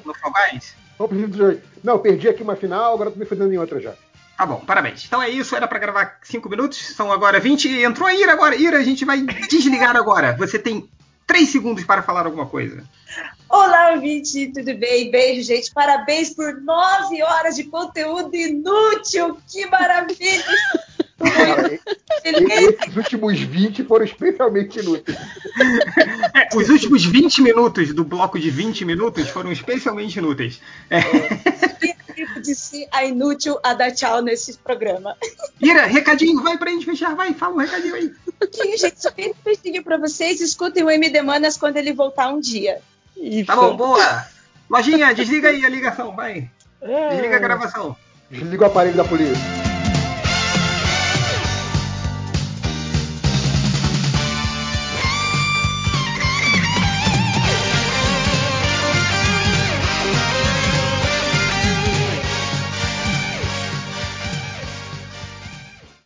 Não, 1.83 1.99
perdi 1.99 2.27
aqui 2.27 2.41
uma 2.41 2.55
final, 2.55 2.93
agora 2.93 3.11
tô 3.11 3.19
me 3.19 3.25
fudendo 3.25 3.53
em 3.53 3.57
outra 3.57 3.79
já. 3.79 3.93
Tá 4.37 4.45
bom, 4.45 4.59
parabéns. 4.59 5.03
Então 5.05 5.21
é 5.21 5.29
isso, 5.29 5.55
era 5.55 5.67
pra 5.67 5.79
gravar 5.79 6.19
5 6.21 6.47
minutos, 6.47 6.77
são 6.77 7.11
agora 7.11 7.39
20. 7.39 7.81
Entrou 7.81 8.07
a 8.07 8.13
Ira 8.13 8.33
agora. 8.33 8.55
Ira, 8.55 8.77
a 8.77 8.83
gente 8.83 9.03
vai 9.03 9.21
desligar 9.49 9.95
agora. 9.95 10.37
Você 10.37 10.59
tem 10.59 10.87
3 11.25 11.49
segundos 11.49 11.83
para 11.83 12.03
falar 12.03 12.25
alguma 12.27 12.45
coisa. 12.45 12.83
Olá, 13.49 13.93
ouvinte, 13.93 14.51
tudo 14.53 14.77
bem? 14.77 15.09
Beijo, 15.09 15.41
gente. 15.41 15.73
Parabéns 15.73 16.35
por 16.35 16.61
nove 16.61 17.23
horas 17.23 17.55
de 17.55 17.63
conteúdo 17.63 18.35
inútil. 18.35 19.39
Que 19.51 19.65
maravilha! 19.65 20.43
Esses 22.23 22.95
últimos 22.95 23.39
20 23.39 23.83
foram 23.85 24.05
especialmente 24.05 24.79
inúteis. 24.79 25.17
É, 26.35 26.55
os 26.55 26.69
últimos 26.69 27.03
20 27.05 27.41
minutos 27.41 27.91
do 27.91 28.03
bloco 28.03 28.37
de 28.39 28.51
20 28.51 28.85
minutos 28.85 29.27
foram 29.29 29.51
especialmente 29.51 30.19
inúteis. 30.19 30.61
É. 30.91 30.99
Ser 32.55 32.87
a 32.91 33.03
inútil 33.05 33.59
a 33.63 33.73
dar 33.73 33.91
tchau 33.91 34.21
nesse 34.21 34.57
programa. 34.57 35.15
Ira, 35.61 35.85
recadinho, 35.85 36.41
vai 36.41 36.57
pra 36.57 36.71
gente 36.71 36.85
fechar, 36.85 37.15
vai, 37.15 37.33
fala 37.33 37.55
um 37.55 37.59
recadinho 37.59 37.95
aí. 37.95 38.11
Sim, 38.51 38.77
gente, 38.77 39.01
só 39.01 39.11
tem 39.11 39.31
um 39.31 39.35
beijinho 39.43 39.83
pra 39.83 39.97
vocês. 39.97 40.41
Escutem 40.41 40.83
o 40.83 40.89
MD 40.89 41.21
Manas 41.21 41.57
quando 41.57 41.77
ele 41.77 41.93
voltar 41.93 42.29
um 42.29 42.39
dia. 42.39 42.79
Tá 43.45 43.55
bom, 43.55 43.75
boa. 43.75 44.27
Lojinha, 44.69 45.13
desliga 45.13 45.49
aí 45.49 45.65
a 45.65 45.69
ligação, 45.69 46.15
vai. 46.15 46.49
É. 46.81 47.09
Desliga 47.09 47.37
a 47.37 47.39
gravação. 47.39 47.95
Desliga 48.29 48.63
o 48.63 48.67
aparelho 48.67 48.97
da 48.97 49.03
polícia. 49.03 49.66